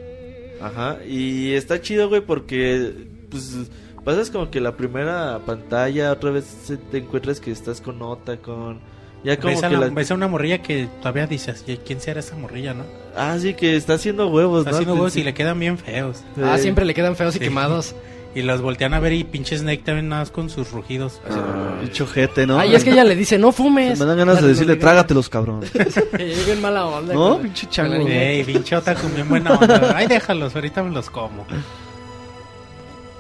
Ajá, 0.62 0.98
y 1.08 1.52
está 1.54 1.82
chido, 1.82 2.10
güey, 2.10 2.22
porque 2.22 2.92
pues 3.30 3.56
pasas 4.04 4.30
como 4.30 4.52
que 4.52 4.60
la 4.62 4.76
primera 4.76 5.40
pantalla, 5.46 6.12
otra 6.12 6.32
vez 6.32 6.46
se- 6.66 6.78
te 6.78 6.98
encuentras 7.00 7.40
que 7.40 7.52
estás 7.52 7.80
con 7.82 8.00
nota, 8.00 8.38
con... 8.38 8.80
Ya 9.24 9.38
como 9.38 9.54
Ves 9.54 9.64
a, 9.64 9.70
que 9.70 9.74
la- 9.78 9.88
la... 9.88 9.94
ves 9.94 10.12
a 10.12 10.14
una 10.16 10.28
morrilla 10.28 10.62
que 10.62 10.88
todavía 11.00 11.28
dices, 11.28 11.64
"¿Y 11.66 11.78
¿quién 11.78 12.02
será 12.02 12.20
esa 12.20 12.36
morrilla, 12.36 12.74
no? 12.74 12.84
Ah, 13.16 13.38
sí, 13.40 13.54
que 13.54 13.76
está 13.78 13.94
haciendo 13.94 14.28
huevos, 14.28 14.60
Está 14.60 14.72
¿no? 14.72 14.76
haciendo 14.78 14.94
huevos 14.96 15.12
y 15.14 15.22
principio. 15.22 15.30
le 15.32 15.34
quedan 15.34 15.60
bien 15.60 15.78
feos. 15.78 16.24
ah, 16.44 16.56
Sí. 16.58 16.64
siempre 16.64 16.84
le 16.84 16.94
quedan 16.94 17.16
feos 17.16 17.36
y 17.36 17.40
Sí. 17.40 17.44
quemados. 17.46 17.96
Y 18.36 18.42
los 18.42 18.64
voltean 18.64 18.96
a 18.96 19.00
ver 19.00 19.14
y 19.14 19.24
pinche 19.26 19.56
Snake 19.56 19.84
también 19.86 20.10
nada 20.10 20.24
más 20.24 20.32
con 20.32 20.50
sus 20.50 20.72
rugidos. 20.72 21.22
Ah, 21.30 21.76
Dicho 21.84 22.08
jete, 22.08 22.48
¿no? 22.48 22.58
Ay, 22.58 22.74
es 22.74 22.84
que 22.84 22.90
ella 22.90 23.04
le 23.04 23.16
dice, 23.16 23.38
no 23.38 23.52
fumes. 23.52 24.00
Me 24.00 24.06
dan 24.08 24.18
ganas 24.18 24.42
de 24.42 24.48
decirle, 24.48 24.74
no 24.74 24.80
trágatelos, 24.82 25.30
cabrón. 25.30 25.60
Que 26.18 26.26
llegue 26.36 26.54
en 26.54 26.62
mala 26.62 26.88
onda. 26.88 27.14
No, 27.14 27.34
con- 27.34 27.44
pinche 27.44 27.70
chango. 27.70 27.94
Ey, 28.08 28.44
pinche 28.44 28.76
otaku, 28.76 29.08
bien 29.14 29.30
buena 29.30 29.54
onda. 29.54 29.94
Ay, 29.96 30.08
déjalos, 30.08 30.56
ahorita 30.56 30.82
me 30.82 30.90
los 30.90 31.12
como. 31.12 31.46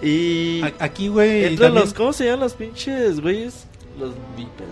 Y... 0.01 0.61
A- 0.63 0.73
Aquí, 0.79 1.07
güey, 1.09 1.43
Entre 1.45 1.65
también 1.65 1.83
los... 1.85 1.93
¿Cómo 1.93 2.11
se 2.11 2.25
llaman 2.25 2.39
los 2.41 2.53
pinches, 2.53 3.21
güeyes? 3.21 3.65
Los 3.99 4.13
bípedos, 4.35 4.71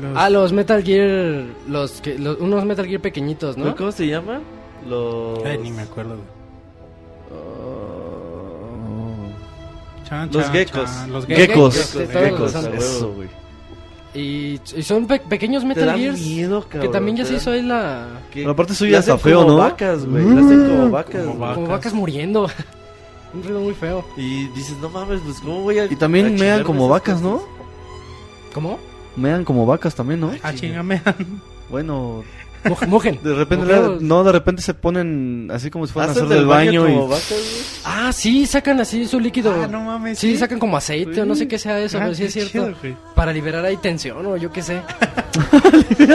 los- 0.00 0.16
Ah, 0.16 0.30
los 0.30 0.52
Metal 0.52 0.82
Gear, 0.82 1.44
los 1.68 2.00
que, 2.00 2.18
los- 2.18 2.38
unos 2.40 2.64
Metal 2.64 2.86
Gear 2.86 3.00
pequeñitos, 3.00 3.56
¿no? 3.56 3.74
¿Cómo 3.76 3.92
se 3.92 4.06
llaman? 4.06 4.42
Los... 4.88 5.44
Ay, 5.44 5.58
ni 5.58 5.70
me 5.70 5.82
acuerdo. 5.82 6.16
Chan, 10.08 10.30
Los 10.32 10.50
geckos. 10.50 10.90
Los 11.08 11.26
Geckos. 11.26 11.94
geckos. 11.94 12.54
eso, 12.54 13.12
güey. 13.12 13.28
Y, 14.12 14.58
y 14.76 14.82
son 14.82 15.06
pe- 15.06 15.20
pequeños 15.20 15.62
Te 15.62 15.68
Metal 15.68 15.86
da 15.86 15.96
Gears 15.96 16.18
miedo, 16.20 16.62
que 16.62 16.68
cabrón. 16.78 16.92
también 16.92 17.16
ya 17.18 17.24
se 17.24 17.34
hizo 17.34 17.52
ahí 17.52 17.62
la... 17.62 18.08
que- 18.32 18.40
Pero 18.40 18.50
aparte 18.52 18.72
eso 18.72 18.84
le 18.84 18.90
ya 18.92 18.98
hacen 18.98 19.14
está 19.14 19.22
feo, 19.28 19.42
como 19.42 19.52
¿no? 19.52 19.58
vacas, 19.58 20.04
güey. 20.04 20.24
Hacen 20.24 20.66
como 20.68 20.90
vacas. 20.90 21.24
Como 21.24 21.38
vacas. 21.38 21.54
Como 21.54 21.68
vacas 21.68 21.94
muriendo. 21.94 22.48
Un 23.34 23.42
ruido 23.44 23.60
muy 23.60 23.74
feo. 23.74 24.04
Y 24.16 24.48
dices, 24.48 24.76
no 24.78 24.88
mames, 24.88 25.20
pues 25.24 25.38
cómo 25.38 25.60
voy 25.60 25.78
a... 25.78 25.84
Y 25.84 25.94
también 25.94 26.34
mean 26.34 26.64
como 26.64 26.88
vacas, 26.88 27.20
cosas? 27.20 27.22
¿no? 27.22 27.42
¿Cómo? 28.52 28.78
Mean 29.16 29.44
como 29.44 29.66
vacas 29.66 29.94
también, 29.94 30.20
¿no? 30.20 30.32
Ah, 30.42 30.52
chingame. 30.54 31.02
Bueno, 31.68 32.24
Moje- 32.64 32.86
Mojen. 32.86 33.18
de 33.22 33.34
repente, 33.34 33.64
Mojados. 33.66 34.02
no, 34.02 34.22
de 34.24 34.32
repente 34.32 34.60
se 34.62 34.74
ponen 34.74 35.48
así 35.52 35.70
como 35.70 35.86
si 35.86 35.92
fueran 35.92 36.10
a 36.10 36.12
¿Hacen 36.12 36.24
hacer 36.26 36.36
del 36.38 36.46
baño, 36.46 36.82
como 36.84 37.06
y... 37.06 37.08
vacas? 37.08 37.80
Ah, 37.84 38.12
sí, 38.12 38.44
sacan 38.46 38.80
así 38.80 39.06
su 39.06 39.18
líquido. 39.20 39.54
Ah, 39.62 39.66
no 39.66 39.80
mames. 39.80 40.18
Sí, 40.18 40.36
sacan 40.36 40.58
como 40.58 40.76
aceite 40.76 41.22
o 41.22 41.24
no 41.26 41.34
sé 41.34 41.48
qué 41.48 41.58
sea 41.58 41.78
eso, 41.80 41.96
Ah, 41.98 42.02
pero 42.02 42.14
sí 42.14 42.24
es 42.24 42.32
cierto. 42.32 42.50
chido, 42.52 42.74
güey. 42.80 42.96
Para 43.14 43.32
liberar 43.32 43.64
ahí 43.64 43.76
tensión 43.78 44.24
o 44.26 44.36
yo 44.36 44.52
qué 44.52 44.62
sé. 44.62 44.82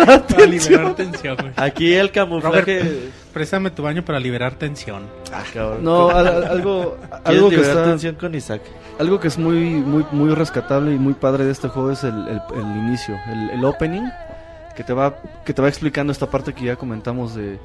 Para 0.05 0.45
liberar 0.45 0.95
tensión, 0.95 1.37
güey. 1.37 1.51
Aquí 1.55 1.93
el 1.93 2.11
camuflaje... 2.11 3.09
Préstame 3.33 3.69
tu 3.69 3.83
baño 3.83 4.03
para 4.05 4.17
liberar 4.17 4.55
tensión. 4.55 5.03
Ah, 5.33 5.43
cabrón. 5.53 5.83
No, 5.83 6.09
al- 6.09 6.25
al- 6.27 6.43
algo, 6.45 6.97
¿Quieres 6.97 7.21
algo 7.25 7.49
que 7.49 7.55
liberar 7.57 7.77
está, 7.77 7.89
tensión 7.89 8.15
con 8.15 8.33
Isaac? 8.33 8.61
Algo 8.99 9.19
que 9.19 9.27
es 9.27 9.37
muy, 9.37 9.55
muy, 9.81 10.05
muy 10.11 10.33
rescatable 10.33 10.93
y 10.93 10.97
muy 10.97 11.13
padre 11.13 11.45
de 11.45 11.51
este 11.51 11.67
juego 11.67 11.91
es 11.91 12.03
el, 12.03 12.27
el- 12.27 12.41
el 12.55 12.77
inicio, 12.77 13.15
el, 13.31 13.49
el 13.51 13.65
opening, 13.65 14.03
que 14.75 14.83
te 14.83 14.93
va, 14.93 15.15
que 15.45 15.53
te 15.53 15.61
va 15.61 15.67
explicando 15.67 16.11
esta 16.11 16.29
parte 16.29 16.53
que 16.53 16.65
ya 16.65 16.75
comentamos 16.75 17.35
de 17.35 17.59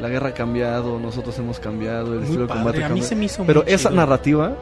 la 0.00 0.08
guerra 0.08 0.30
ha 0.30 0.34
cambiado, 0.34 0.98
nosotros 0.98 1.38
hemos 1.38 1.58
cambiado, 1.60 2.12
el 2.14 2.20
Muy 2.20 2.24
estilo 2.24 2.42
de 2.46 2.48
combate 2.52 2.80
padre. 2.80 2.84
A 2.92 2.94
mí 2.94 3.02
se 3.02 3.14
me 3.14 3.26
hizo 3.26 3.44
Pero 3.44 3.62
muy 3.62 3.72
esa 3.72 3.90
chido. 3.90 4.00
narrativa, 4.00 4.52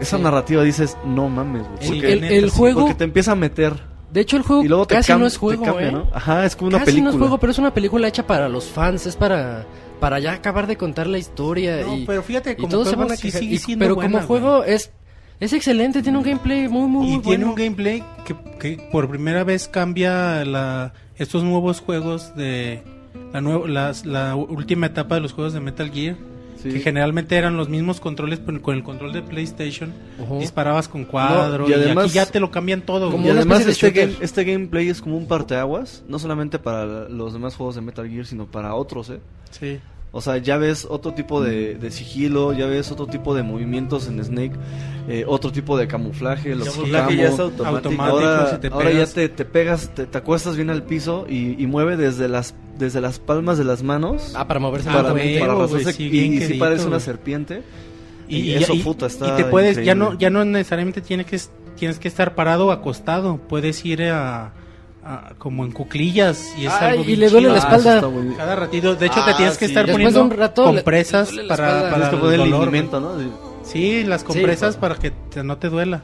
esa 0.00 0.16
Sí. 0.16 0.22
narrativa 0.22 0.62
dices, 0.62 0.96
no 1.04 1.28
mames, 1.28 1.62
güey. 1.68 1.78
Sí, 1.80 1.88
Porque, 1.94 2.12
el, 2.12 2.20
neta, 2.22 2.34
el 2.34 2.50
sí, 2.50 2.56
juego, 2.56 2.80
porque 2.80 2.94
te 2.94 3.04
empieza 3.04 3.32
a 3.32 3.36
meter 3.36 3.74
de 4.10 4.20
hecho 4.22 4.38
el 4.38 4.42
juego 4.42 4.62
y 4.64 4.68
luego 4.68 4.86
casi 4.86 5.12
no 5.12 5.26
es 5.26 5.36
juego, 5.36 5.64
cambia, 5.64 5.88
¿eh? 5.88 5.92
¿no? 5.92 6.06
Ajá, 6.14 6.46
es 6.46 6.56
como 6.56 6.68
una 6.68 6.78
casi 6.78 6.86
película. 6.92 7.10
no 7.10 7.16
es 7.16 7.20
juego, 7.20 7.38
pero 7.38 7.50
es 7.52 7.58
una 7.58 7.74
película 7.74 8.08
hecha 8.08 8.26
para 8.26 8.48
los 8.48 8.64
fans, 8.66 9.06
es 9.06 9.16
para 9.16 9.66
para 10.00 10.20
ya 10.20 10.32
acabar 10.32 10.68
de 10.68 10.76
contar 10.76 11.08
la 11.08 11.18
historia 11.18 11.78
No, 11.84 11.96
y, 11.96 12.06
pero 12.06 12.22
fíjate, 12.22 12.52
y 12.52 12.54
como 12.56 12.68
todos 12.68 12.88
se 12.88 12.94
van 12.94 13.10
a 13.10 13.16
sí 13.16 13.32
quejar. 13.32 13.42
Y- 13.42 13.76
pero 13.76 13.96
buena, 13.96 14.12
como 14.20 14.26
juego 14.28 14.62
es 14.64 14.92
es 15.40 15.52
excelente, 15.52 16.02
tiene 16.02 16.18
un 16.18 16.24
gameplay 16.24 16.68
muy 16.68 16.88
muy, 16.88 17.06
y 17.08 17.12
muy 17.14 17.20
tiene 17.22 17.44
bueno. 17.44 17.50
un 17.50 17.54
gameplay 17.54 18.02
que, 18.26 18.34
que 18.58 18.88
por 18.90 19.08
primera 19.08 19.44
vez 19.44 19.68
cambia 19.68 20.44
la, 20.44 20.92
estos 21.16 21.44
nuevos 21.44 21.80
juegos 21.80 22.34
de 22.36 22.82
la, 23.32 23.40
nueva, 23.40 23.68
las- 23.68 24.04
la 24.06 24.34
última 24.36 24.86
etapa 24.86 25.14
de 25.16 25.20
los 25.20 25.32
juegos 25.32 25.52
de 25.52 25.60
Metal 25.60 25.90
Gear. 25.90 26.16
Sí. 26.60 26.70
Que 26.70 26.80
generalmente 26.80 27.36
eran 27.36 27.56
los 27.56 27.68
mismos 27.68 28.00
controles, 28.00 28.40
pero 28.44 28.60
con 28.60 28.74
el 28.74 28.82
control 28.82 29.12
de 29.12 29.22
PlayStation 29.22 29.92
Ujú. 30.18 30.40
disparabas 30.40 30.88
con 30.88 31.04
cuadro. 31.04 31.62
No, 31.62 31.68
y 31.68 31.70
y, 31.70 31.74
además- 31.74 32.06
aquí 32.06 32.14
ya 32.14 32.26
te 32.26 32.40
lo 32.40 32.50
cambian 32.50 32.80
todo. 32.82 33.12
Como 33.12 33.24
Y 33.28 33.30
además 33.30 33.64
este, 33.64 33.92
game- 33.92 34.14
este 34.20 34.42
gameplay 34.42 34.88
es 34.88 35.00
como 35.00 35.16
un 35.16 35.28
parteaguas, 35.28 36.02
no 36.08 36.18
solamente 36.18 36.58
para 36.58 36.84
los 37.08 37.32
demás 37.32 37.54
juegos 37.54 37.76
de 37.76 37.82
Metal 37.82 38.08
Gear, 38.10 38.26
sino 38.26 38.46
para 38.46 38.74
otros, 38.74 39.08
¿eh? 39.10 39.20
Sí. 39.52 39.78
O 40.10 40.20
sea, 40.22 40.38
ya 40.38 40.56
ves 40.56 40.86
otro 40.88 41.12
tipo 41.12 41.42
de, 41.42 41.74
de 41.74 41.90
sigilo, 41.90 42.52
ya 42.54 42.64
ves 42.66 42.90
otro 42.90 43.06
tipo 43.06 43.34
de 43.34 43.42
movimientos 43.42 44.08
en 44.08 44.24
Snake, 44.24 44.52
eh, 45.06 45.24
otro 45.26 45.52
tipo 45.52 45.76
de 45.76 45.86
camuflaje, 45.86 46.54
los 46.54 46.70
camuflaje 46.70 47.08
camo. 47.16 47.22
ya 47.22 47.28
es 47.28 47.38
automático. 47.38 47.76
Automático. 47.76 48.02
Ahora, 48.18 48.50
si 48.54 48.58
te 48.58 48.68
ahora 48.68 48.90
ya 48.92 49.06
te, 49.06 49.28
te 49.28 49.44
pegas, 49.44 49.90
te, 49.94 50.06
te 50.06 50.16
acuestas 50.18 50.56
bien 50.56 50.70
al 50.70 50.82
piso 50.82 51.26
y, 51.28 51.62
y 51.62 51.66
mueve 51.66 51.96
desde 51.98 52.26
las 52.28 52.54
desde 52.78 53.00
las 53.00 53.18
palmas 53.18 53.58
de 53.58 53.64
las 53.64 53.82
manos 53.82 54.32
Ah, 54.36 54.46
para 54.46 54.60
moverse 54.60 54.88
para, 54.88 55.10
güey, 55.10 55.38
para 55.40 55.52
arrastrarse 55.54 55.92
sí, 55.92 56.04
y, 56.06 56.38
quedito, 56.38 56.58
parece 56.60 56.86
una 56.86 57.00
serpiente. 57.00 57.62
Y, 58.28 58.36
Y 58.36 58.40
y- 58.52 58.54
eso, 58.54 58.72
y- 58.74 58.78
puta, 58.82 59.06
está 59.06 59.28
y 59.34 59.36
te 59.42 59.44
puedes, 59.46 59.76
ya 59.76 59.82
increíble. 59.92 60.04
no, 60.12 60.18
ya 60.18 60.30
no 60.30 60.44
necesariamente 60.44 61.00
tienes 61.00 61.26
que, 61.26 61.38
tienes 61.76 61.98
que 61.98 62.08
estar 62.08 62.34
parado 62.34 62.66
o 62.68 62.70
acostado. 62.70 63.36
Puedes 63.36 63.84
ir 63.84 64.04
a, 64.04 64.52
a- 65.08 65.34
como 65.38 65.64
en 65.64 65.72
cuclillas 65.72 66.52
y 66.58 66.66
es 66.66 66.72
Ay, 66.72 66.90
algo 66.90 67.02
y 67.02 67.06
bien 67.06 67.20
le 67.20 67.28
duele 67.30 67.48
chido. 67.48 67.56
la 67.56 67.62
Ah, 67.62 67.76
espalda. 67.76 68.08
muy- 68.08 68.34
Cada 68.36 68.56
ratito, 68.56 68.94
de 68.94 69.06
hecho 69.06 69.20
Ah, 69.20 69.26
te 69.26 69.34
tienes 69.34 69.56
que 69.58 69.66
sí. 69.66 69.70
estar 69.72 69.86
Después 69.86 70.04
de 70.04 70.10
poniendo 70.20 70.34
un 70.34 70.38
rato, 70.40 70.62
le- 70.66 70.74
compresas 70.82 71.32
le 71.32 71.42
la 71.44 71.48
para, 71.56 71.66
para 71.90 71.96
el 72.10 72.12
el 72.34 72.50
dolor, 72.50 72.70
¿no? 73.00 73.16
Sí, 73.64 74.04
las 74.04 74.24
compresas 74.24 74.76
pues. 74.76 74.80
para 74.90 74.94
que 75.00 75.10
te- 75.10 75.42
no 75.42 75.56
te 75.58 75.68
duela. 75.68 76.02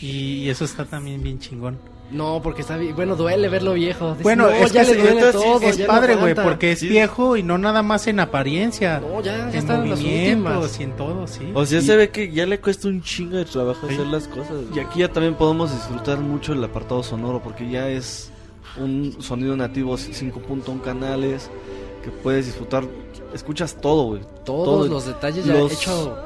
Y 0.00 0.48
eso 0.50 0.64
está 0.64 0.84
también 0.84 1.22
bien 1.22 1.38
chingón. 1.38 1.78
No, 2.10 2.40
porque 2.40 2.60
está 2.62 2.76
bien, 2.76 2.94
bueno, 2.94 3.16
duele 3.16 3.48
verlo 3.48 3.72
viejo. 3.72 4.10
Dices, 4.10 4.22
Bueno, 4.22 4.44
no, 4.44 4.50
es 4.52 4.72
ya 4.72 4.84
que 4.84 4.92
le 4.94 4.98
es- 4.98 5.02
duele 5.14 5.32
todo, 5.32 5.60
es 5.60 5.76
ya 5.76 5.86
no 5.86 5.92
padre, 5.92 6.14
güey, 6.14 6.30
aguanta. 6.32 6.44
porque 6.44 6.72
es 6.72 6.78
Sí. 6.78 6.88
viejo 6.88 7.36
y 7.36 7.42
no 7.42 7.58
nada 7.58 7.82
más 7.82 8.06
en 8.06 8.20
apariencia. 8.20 9.00
No, 9.00 9.20
ya, 9.20 9.36
ya 9.36 9.48
en 9.50 9.54
están 9.56 9.88
movimientos 9.88 10.54
últimas. 10.62 10.80
y 10.80 10.82
en 10.84 10.92
todo, 10.96 11.26
sí. 11.26 11.50
O 11.52 11.66
sea, 11.66 11.80
Y- 11.80 11.82
se 11.82 11.96
ve 11.96 12.10
que 12.10 12.30
ya 12.30 12.46
le 12.46 12.60
cuesta 12.60 12.86
un 12.86 13.02
chingo 13.02 13.36
de 13.36 13.44
trabajo 13.44 13.88
Sí. 13.88 13.94
hacer 13.94 14.06
las 14.06 14.28
cosas. 14.28 14.54
Y 14.74 14.78
aquí 14.78 15.00
ya 15.00 15.08
también 15.12 15.34
podemos 15.34 15.72
disfrutar 15.72 16.18
mucho 16.20 16.52
el 16.52 16.62
apartado 16.62 17.02
sonoro 17.02 17.42
porque 17.42 17.68
ya 17.68 17.88
es 17.88 18.30
un 18.78 19.16
sonido 19.20 19.56
nativo 19.56 19.96
5.1 19.96 20.80
canales 20.82 21.50
que 22.04 22.10
puedes 22.10 22.46
disfrutar. 22.46 22.84
Escuchas 23.34 23.74
todo, 23.80 24.04
güey. 24.04 24.20
Todos 24.44 24.64
Todo. 24.64 24.86
los 24.86 25.06
detalles 25.06 25.44
ya 25.44 25.54
Los- 25.54 25.72
hecho. 25.72 26.16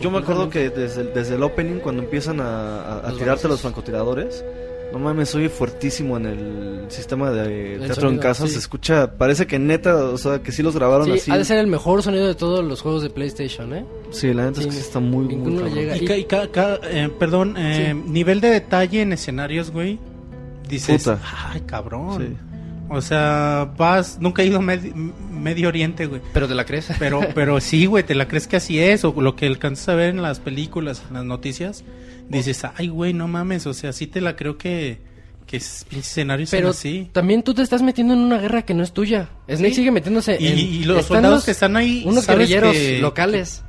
Yo 0.00 0.10
me 0.10 0.18
acuerdo 0.18 0.48
que 0.50 0.68
desde 0.70 1.00
el, 1.02 1.14
desde 1.14 1.34
el 1.36 1.42
opening, 1.42 1.80
cuando 1.80 2.02
empiezan 2.02 2.40
a, 2.40 2.82
a- 2.82 2.98
a 3.00 3.08
Los 3.10 3.18
tirarte 3.18 3.48
los 3.48 3.60
francotiradores, 3.60 4.44
no 4.92 4.98
mames, 4.98 5.28
soy 5.28 5.48
fuertísimo 5.48 6.16
en 6.16 6.26
el 6.26 6.84
sistema 6.88 7.30
de 7.30 7.74
El 7.74 7.80
teatro 7.80 7.94
en 7.94 8.00
sonido, 8.16 8.22
casa. 8.22 8.46
sí. 8.46 8.52
Se 8.54 8.58
escucha, 8.58 9.12
parece 9.16 9.46
que 9.46 9.58
neta, 9.58 9.96
o 9.96 10.18
sea, 10.18 10.42
que 10.42 10.52
sí 10.52 10.62
los 10.62 10.74
grabaron 10.74 11.06
Sí, 11.06 11.12
así. 11.12 11.30
ha 11.30 11.38
de 11.38 11.44
ser 11.44 11.58
el 11.58 11.66
mejor 11.68 12.02
sonido 12.02 12.26
de 12.26 12.34
todos 12.34 12.64
los 12.64 12.80
juegos 12.82 13.02
de 13.02 13.10
PlayStation, 13.10 13.72
¿eh? 13.74 13.84
Sí, 14.10 14.32
la 14.34 14.46
neta 14.46 14.60
Sí, 14.60 14.68
es 14.68 14.74
que 14.74 14.80
sí 14.80 14.86
está 14.86 15.00
muy, 15.00 15.26
muy 15.36 15.70
llega. 15.70 15.96
Y, 15.96 16.04
ca- 16.04 16.16
y 16.16 16.24
ca- 16.24 16.48
ca- 16.50 16.80
eh, 16.84 17.08
perdón, 17.18 17.54
eh, 17.56 17.94
nivel 17.94 18.40
de 18.40 18.50
detalle 18.50 19.02
en 19.02 19.12
escenarios, 19.12 19.70
güey. 19.70 19.98
Dices, 20.68 21.02
Puta. 21.04 21.20
ay, 21.52 21.60
cabrón. 21.62 22.20
Sí. 22.22 22.36
O 22.92 23.00
sea, 23.00 23.72
vas, 23.76 24.18
nunca 24.20 24.42
he 24.42 24.46
ido 24.46 24.58
a 24.58 24.62
Medi- 24.62 24.92
Medio 24.94 25.68
Oriente, 25.68 26.06
güey. 26.06 26.20
Pero 26.32 26.48
te 26.48 26.54
la 26.56 26.64
crees. 26.66 26.88
Pero, 26.98 27.20
pero 27.34 27.60
sí, 27.60 27.86
güey, 27.86 28.02
te 28.04 28.14
la 28.16 28.26
crees 28.26 28.48
que 28.48 28.56
así 28.56 28.80
es, 28.80 29.04
o 29.04 29.14
lo 29.20 29.36
que 29.36 29.46
alcanzas 29.46 29.88
a 29.90 29.94
ver 29.94 30.10
en 30.10 30.22
las 30.22 30.40
películas, 30.40 31.02
en 31.08 31.14
las 31.14 31.24
noticias, 31.24 31.84
dices, 32.38 32.62
ay, 32.76 32.88
güey, 32.88 33.12
no 33.12 33.28
mames, 33.28 33.66
o 33.66 33.74
sea, 33.74 33.92
sí 33.92 34.06
te 34.06 34.20
la 34.20 34.36
creo 34.36 34.56
que, 34.56 34.98
que 35.46 35.56
es 35.58 35.84
escenarios 35.90 36.50
Pero 36.50 36.70
así. 36.70 37.08
también 37.12 37.42
tú 37.42 37.54
te 37.54 37.62
estás 37.62 37.82
metiendo 37.82 38.14
en 38.14 38.20
una 38.20 38.38
guerra 38.38 38.62
que 38.62 38.72
no 38.74 38.82
es 38.82 38.92
tuya. 38.92 39.28
Snake 39.52 39.74
sigue 39.74 39.90
metiéndose 39.90 40.36
Y, 40.40 40.46
en... 40.48 40.58
y 40.58 40.84
los 40.84 41.06
soldados 41.06 41.36
los- 41.38 41.44
que 41.44 41.50
están 41.50 41.76
ahí, 41.76 42.04
Unos 42.06 42.26
guerrilleros 42.26 42.72
que- 42.72 42.98
locales. 43.00 43.62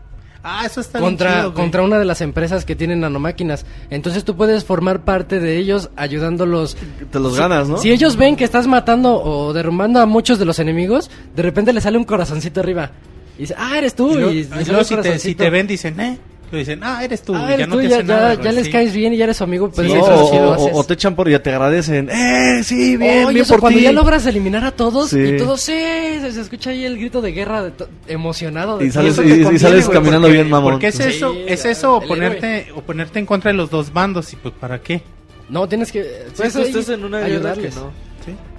Ah, 0.43 0.63
eso 0.65 0.81
está 0.81 0.97
bien 0.97 1.11
contra, 1.11 1.35
chido, 1.41 1.53
contra 1.53 1.83
una 1.83 1.99
de 1.99 2.05
las 2.05 2.19
empresas 2.21 2.65
que 2.65 2.75
tienen 2.75 2.99
nanomáquinas. 3.01 3.63
Entonces 3.91 4.23
tú 4.25 4.35
puedes 4.35 4.65
formar 4.65 5.05
parte 5.05 5.39
de 5.39 5.57
ellos 5.57 5.91
ayudándolos. 5.95 6.75
Te 7.11 7.19
los 7.19 7.33
Si- 7.33 7.39
ganas, 7.39 7.69
¿no? 7.69 7.77
Si 7.77 7.91
ellos 7.91 8.15
ven 8.15 8.35
que 8.35 8.43
estás 8.43 8.65
matando 8.65 9.21
o 9.23 9.53
derrumbando 9.53 9.99
a 9.99 10.07
muchos 10.07 10.39
de 10.39 10.45
los 10.45 10.57
enemigos, 10.57 11.11
de 11.35 11.43
repente 11.43 11.73
le 11.73 11.79
sale 11.81 11.97
un 11.99 12.05
corazoncito 12.05 12.59
arriba. 12.59 12.89
Y 13.37 13.41
dice, 13.41 13.55
ah, 13.55 13.77
eres 13.77 13.93
tú. 13.95 14.17
Y 14.19 14.23
Y, 14.23 14.37
y 14.39 14.39
y 14.61 14.65
luego 14.65 14.83
si, 14.83 14.95
te, 14.97 15.19
si 15.19 15.35
te 15.35 15.49
ven, 15.51 15.67
dicen, 15.67 15.99
eh, 15.99 16.17
Dicen, 16.57 16.79
ah, 16.83 17.03
eres 17.03 17.21
tú. 17.21 17.33
Ah, 17.35 17.47
y 17.49 17.53
eres 17.53 17.67
no 17.67 17.75
tú, 17.75 17.81
te 17.81 17.87
ya, 17.89 17.95
hacen 17.95 18.07
ya- 18.07 18.13
nada, 18.15 18.33
ya 18.35 18.51
les 18.51 18.65
sí. 18.65 18.71
caes 18.71 18.93
bien 18.93 19.13
y 19.13 19.17
ya 19.17 19.23
eres 19.23 19.37
su 19.37 19.43
amigo, 19.45 19.69
pues 19.71 19.87
Sí, 19.87 19.93
eso 19.93 20.03
o, 20.25 20.29
sí 20.29 20.37
o- 20.73 20.77
o 20.79 20.83
te 20.83 20.93
echan 20.95 21.15
por 21.15 21.27
y 21.27 21.31
ya 21.31 21.41
te 21.41 21.49
agradecen. 21.51 22.09
¡Eh, 22.09 22.61
sí, 22.63 22.97
bien, 22.97 23.25
Oye, 23.25 23.33
bien 23.35 23.43
eso 23.43 23.53
por 23.53 23.61
cuando 23.61 23.79
ti! 23.79 23.85
ya 23.85 23.91
logras 23.91 24.25
eliminar 24.25 24.63
a 24.65 24.71
todos 24.71 25.09
Sí. 25.11 25.19
y 25.19 25.37
todos 25.37 25.61
sí, 25.61 25.71
se, 25.73 26.31
se 26.33 26.41
escucha 26.41 26.71
ahí 26.71 26.83
el 26.85 26.97
grito 26.97 27.21
de 27.21 27.31
guerra 27.31 27.63
de 27.63 27.71
emocionado. 28.07 28.77
de 28.77 28.85
Y 28.87 28.91
sales- 28.91 29.15
todos. 29.15 29.27
y- 29.27 29.29
te 29.31 29.35
y 29.35 29.43
conviene, 29.43 29.59
sales 29.59 29.85
güey, 29.85 29.97
caminando 29.97 30.27
porque- 30.27 30.33
bien, 30.33 30.49
mamón. 30.49 30.73
Porque 30.73 30.87
es 30.87 30.95
Sí, 30.95 31.03
eso, 31.03 31.33
es 31.47 31.65
eso 31.65 31.95
o 31.95 32.01
ponerte, 32.01 32.67
o 32.75 32.81
ponerte 32.81 33.19
en 33.19 33.25
contra 33.25 33.51
de 33.51 33.57
los 33.57 33.69
dos 33.69 33.93
bandos 33.93 34.31
y 34.33 34.35
pues 34.35 34.53
para 34.59 34.79
qué. 34.81 35.01
No, 35.49 35.67
tienes 35.67 35.91
que... 35.91 36.03
Sí, 36.03 36.09
pues, 36.37 36.55
ahí 36.55 36.63
estás 36.67 36.89
en 36.89 37.03
una 37.05 37.19
que 37.19 37.25
ayudarles. 37.25 37.75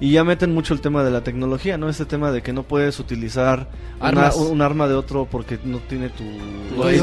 Y 0.00 0.12
ya 0.12 0.24
meten 0.24 0.52
mucho 0.52 0.74
el 0.74 0.80
tema 0.80 1.04
de 1.04 1.10
la 1.10 1.22
tecnología, 1.22 1.78
¿no? 1.78 1.88
Este 1.88 2.04
tema 2.04 2.30
de 2.32 2.42
que 2.42 2.52
no 2.52 2.62
puedes 2.64 2.98
utilizar 2.98 3.68
una- 4.00 4.32
un 4.34 4.60
arma 4.62 4.88
de 4.88 4.94
otro 4.94 5.28
porque 5.30 5.58
no 5.64 5.78
tiene 5.78 6.08
tu... 6.08 6.24
El 6.82 7.02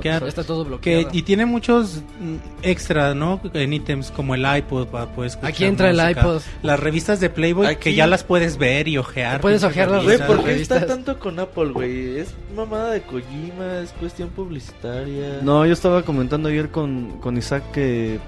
que. 0.00 0.26
Está 0.26 0.44
todo 0.44 0.64
Que, 0.64 0.68
bloqueado. 0.68 1.08
y 1.12 1.22
tiene 1.22 1.46
muchos 1.46 2.02
mm, 2.20 2.36
extra, 2.62 3.14
¿no? 3.14 3.40
En 3.54 3.72
ítems 3.72 4.10
como 4.10 4.34
el 4.34 4.44
iPod 4.58 4.86
para 4.88 5.06
poder 5.06 5.28
escuchar 5.30 5.50
Aquí 5.50 5.64
entra 5.64 5.90
el 5.90 5.96
música. 5.96 6.20
iPod. 6.20 6.42
Las 6.62 6.80
revistas 6.80 7.20
de 7.20 7.30
Playboy 7.30 7.66
Aquí- 7.66 7.80
que 7.90 7.94
ya 7.94 8.06
las 8.06 8.24
puedes 8.24 8.58
ver 8.58 8.88
y 8.88 8.98
ojear. 8.98 9.40
Puedes 9.40 9.62
ojear 9.64 9.90
las 9.90 10.04
revistas. 10.04 10.26
¿por 10.26 10.44
qué 10.44 10.54
está 10.60 10.86
tanto 10.86 11.18
con 11.18 11.38
Apple, 11.38 11.66
güey? 11.72 12.18
Es 12.18 12.34
mamada 12.54 12.90
de 12.92 13.02
Kojima, 13.02 13.80
es 13.82 13.90
cuestión 13.92 14.30
publicitaria. 14.30 15.40
No, 15.42 15.64
yo 15.66 15.72
estaba 15.72 16.02
comentando 16.02 16.48
ayer 16.48 16.70
con, 16.70 17.18
con 17.20 17.36
Isaac 17.36 17.62
que 17.72 18.18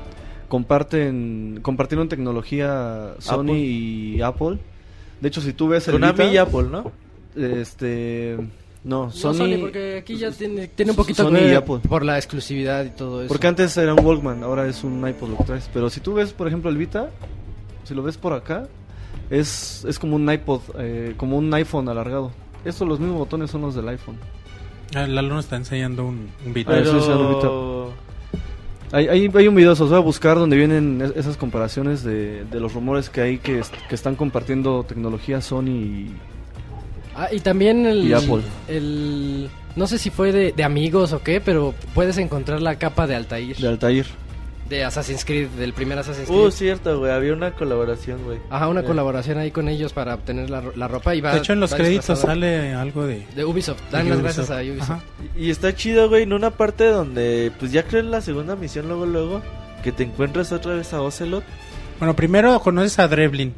comparten 0.48 1.60
compartieron 1.62 2.08
tecnología 2.08 3.14
Sony 3.18 3.40
Apple. 3.42 3.58
y 3.58 4.20
Apple. 4.22 4.58
De 5.20 5.28
hecho, 5.28 5.40
si 5.40 5.52
tú 5.52 5.68
ves 5.68 5.86
el 5.88 5.92
Konami 5.92 6.12
Vita, 6.12 6.24
y 6.32 6.36
Apple, 6.36 6.64
¿no? 6.70 6.92
este 7.36 8.36
no, 8.84 9.06
No, 9.06 9.10
Sony, 9.10 9.34
Sony, 9.34 9.56
porque 9.60 9.98
aquí 9.98 10.16
ya 10.16 10.30
tiene, 10.30 10.68
tiene 10.68 10.92
un 10.92 10.96
poquito 10.96 11.24
Sony 11.24 11.34
que 11.34 11.48
y 11.52 11.54
Apple. 11.54 11.78
por 11.88 12.04
la 12.04 12.16
exclusividad 12.16 12.84
y 12.84 12.90
todo 12.90 13.20
eso. 13.22 13.28
porque 13.28 13.46
antes 13.46 13.76
era 13.76 13.94
un 13.94 14.04
Walkman, 14.04 14.42
ahora 14.42 14.66
es 14.66 14.84
un 14.84 15.06
iPod 15.06 15.30
lo 15.30 15.36
que 15.38 15.44
traes, 15.44 15.70
pero 15.72 15.90
si 15.90 16.00
tú 16.00 16.14
ves, 16.14 16.32
por 16.32 16.46
ejemplo, 16.48 16.70
el 16.70 16.76
Vita, 16.76 17.10
si 17.84 17.94
lo 17.94 18.02
ves 18.02 18.16
por 18.16 18.32
acá, 18.32 18.66
es 19.30 19.84
es 19.84 19.98
como 19.98 20.16
un 20.16 20.30
iPod, 20.32 20.60
eh, 20.78 21.14
como 21.16 21.36
un 21.36 21.52
iPhone 21.52 21.88
alargado. 21.88 22.30
Estos 22.64 22.88
los 22.88 22.98
mismos 22.98 23.18
botones 23.18 23.50
son 23.50 23.62
los 23.62 23.74
del 23.74 23.88
iPhone. 23.88 24.16
Ah, 24.94 25.06
Lalo 25.06 25.34
nos 25.34 25.44
está 25.44 25.56
enseñando 25.56 26.04
un, 26.06 26.28
un 26.46 26.52
video. 26.54 26.74
Ah, 26.74 26.78
eso 26.80 26.98
es 26.98 27.06
Pero... 27.06 27.92
Hay, 28.92 29.06
hay, 29.08 29.30
hay 29.34 29.48
un 29.48 29.54
video, 29.54 29.74
se 29.74 29.82
los 29.82 29.90
voy 29.90 29.98
a 29.98 30.02
buscar, 30.02 30.38
donde 30.38 30.56
vienen 30.56 31.00
es- 31.02 31.12
esas 31.16 31.36
comparaciones 31.36 32.02
de, 32.02 32.44
de 32.44 32.60
los 32.60 32.72
rumores 32.72 33.10
que 33.10 33.20
hay 33.20 33.38
que, 33.38 33.58
est- 33.58 33.74
que 33.88 33.94
están 33.94 34.14
compartiendo 34.16 34.82
tecnología 34.84 35.40
Sony 35.42 35.66
y... 35.68 36.10
Ah, 37.14 37.28
y 37.32 37.40
también 37.40 37.84
el, 37.84 38.06
Y 38.06 38.12
Apple. 38.14 38.40
el- 38.68 39.50
no 39.76 39.86
sé 39.86 39.98
si 39.98 40.08
fue 40.10 40.32
de, 40.32 40.52
de 40.52 40.64
amigos 40.64 41.12
o 41.12 41.22
qué, 41.22 41.40
pero 41.40 41.74
puedes 41.94 42.16
encontrar 42.18 42.62
la 42.62 42.76
capa 42.78 43.06
de 43.06 43.14
Altair 43.16 43.56
de 43.56 43.68
Altair. 43.68 44.06
De 44.68 44.84
Assassin's 44.84 45.24
Creed, 45.24 45.48
del 45.48 45.72
primer 45.72 45.98
Assassin's 45.98 46.28
Creed. 46.28 46.38
Uh, 46.40 46.50
cierto, 46.50 46.98
güey, 46.98 47.10
había 47.10 47.32
una 47.32 47.52
colaboración, 47.52 48.22
güey. 48.24 48.38
Ajá, 48.50 48.68
una 48.68 48.82
Ya. 48.82 48.86
colaboración 48.86 49.38
ahí 49.38 49.50
con 49.50 49.68
ellos 49.68 49.92
para 49.92 50.14
obtener 50.14 50.50
la, 50.50 50.62
la 50.76 50.88
ropa 50.88 51.14
y 51.14 51.20
va 51.22 51.32
de 51.32 51.38
hecho, 51.38 51.52
en 51.54 51.60
los 51.60 51.74
créditos 51.74 52.06
disfrazado. 52.08 52.28
sale 52.28 52.74
algo 52.74 53.06
de... 53.06 53.24
de 53.34 53.44
Ubisoft. 53.44 53.80
Dan 53.90 54.04
de 54.04 54.10
las 54.10 54.18
Ubisoft. 54.20 54.36
gracias 54.48 54.50
a 54.50 54.62
Ubisoft. 54.72 54.90
Ajá. 54.90 55.00
Y 55.36 55.46
y 55.46 55.50
está 55.50 55.74
chido, 55.74 56.08
güey, 56.10 56.24
en 56.24 56.32
una 56.34 56.50
parte 56.50 56.84
donde, 56.86 57.50
pues 57.58 57.72
ya 57.72 57.82
creo 57.84 58.00
en 58.00 58.10
la 58.10 58.20
segunda 58.20 58.56
misión, 58.56 58.88
luego, 58.88 59.06
luego, 59.06 59.42
que 59.82 59.92
te 59.92 60.02
encuentras 60.02 60.52
otra 60.52 60.74
vez 60.74 60.92
a 60.92 61.00
Ocelot. 61.00 61.44
Bueno, 61.98 62.14
primero 62.14 62.60
conoces 62.60 62.98
a 62.98 63.08
Drevlin, 63.08 63.54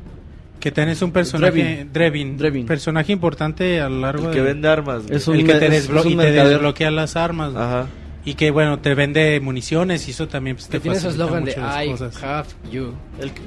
que 0.61 0.71
tenés 0.71 1.03
un 1.03 1.11
personaje... 1.11 1.53
Drevin. 1.53 1.93
Drevin. 1.93 2.37
Drevin. 2.39 2.67
Personaje 2.67 3.13
importante 3.13 3.81
a 3.81 3.89
lo 3.89 4.01
largo 4.01 4.27
El 4.29 4.33
que 4.35 4.39
de... 4.41 4.45
vende 4.47 4.69
armas, 4.69 5.03
güey. 5.05 5.17
Es 5.17 5.27
un 5.27 5.37
el 5.37 5.47
que 5.47 5.55
te, 5.55 5.67
es- 5.77 5.91
desblo- 5.91 6.01
es 6.01 6.07
un 6.07 6.13
y 6.13 6.17
te 6.17 6.31
desbloquea 6.33 6.91
las 6.93 7.17
armas. 7.17 7.53
güey. 7.53 7.65
Ajá. 7.65 7.87
Y 8.25 8.35
que, 8.35 8.51
bueno, 8.51 8.79
te 8.79 8.95
vende 8.95 9.41
municiones 9.41 10.07
y 10.07 10.11
eso 10.11 10.29
también 10.29 10.57
pues, 10.57 10.69
te 10.69 10.79
tiene 10.79 10.97
facilita 10.97 11.25
eslogan 11.25 11.45
de 11.45 11.53
I 11.53 11.91
cosas. 11.91 12.23
have 12.23 12.49
you. 12.71 12.93
El, 13.19 13.33
que- 13.33 13.41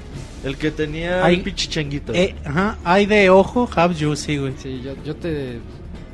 el 0.46 0.58
que 0.58 0.72
tenía 0.72 1.24
Ay. 1.24 1.36
el 1.36 1.42
pinche 1.42 1.68
changuito. 1.70 2.12
Eh, 2.14 2.34
ajá, 2.44 2.78
hay 2.84 3.06
de 3.06 3.30
ojo, 3.30 3.70
have 3.76 3.94
you, 3.94 4.16
sí, 4.16 4.38
güey. 4.38 4.54
Sí, 4.58 4.82
yo, 4.84 4.94
yo 5.06 5.16
te 5.16 5.60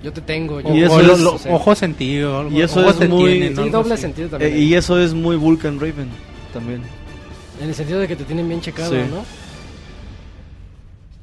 yo 0.03 0.11
te 0.13 0.21
tengo. 0.21 0.55
O, 0.57 0.75
Y 0.75 0.79
yo- 0.81 0.85
eso 0.87 0.95
o 0.95 0.99
es- 1.01 1.19
lo- 1.19 1.35
o 1.35 1.37
sea, 1.39 1.53
ojo 1.53 1.73
sentido. 1.75 2.39
algo- 2.39 2.51
Y 2.57 2.61
eso 2.61 2.87
es 2.89 3.09
muy- 3.09 3.31
tienen, 3.31 3.55
Sí, 3.55 3.61
algo 3.61 3.77
doble 3.79 3.93
así. 3.93 4.01
sentido 4.03 4.27
Eh, 4.27 4.31
también. 4.31 4.57
y 4.57 4.73
eso 4.73 4.99
es 4.99 5.13
muy 5.13 5.35
Vulcan 5.37 5.79
Raven 5.79 6.09
también. 6.53 6.81
En 7.61 7.69
el 7.69 7.75
sentido 7.75 7.99
de 7.99 8.07
que 8.09 8.15
te 8.15 8.23
tienen 8.25 8.47
bien 8.47 8.59
checado, 8.61 8.91
Sí. 8.91 8.97
¿no? 9.09 9.23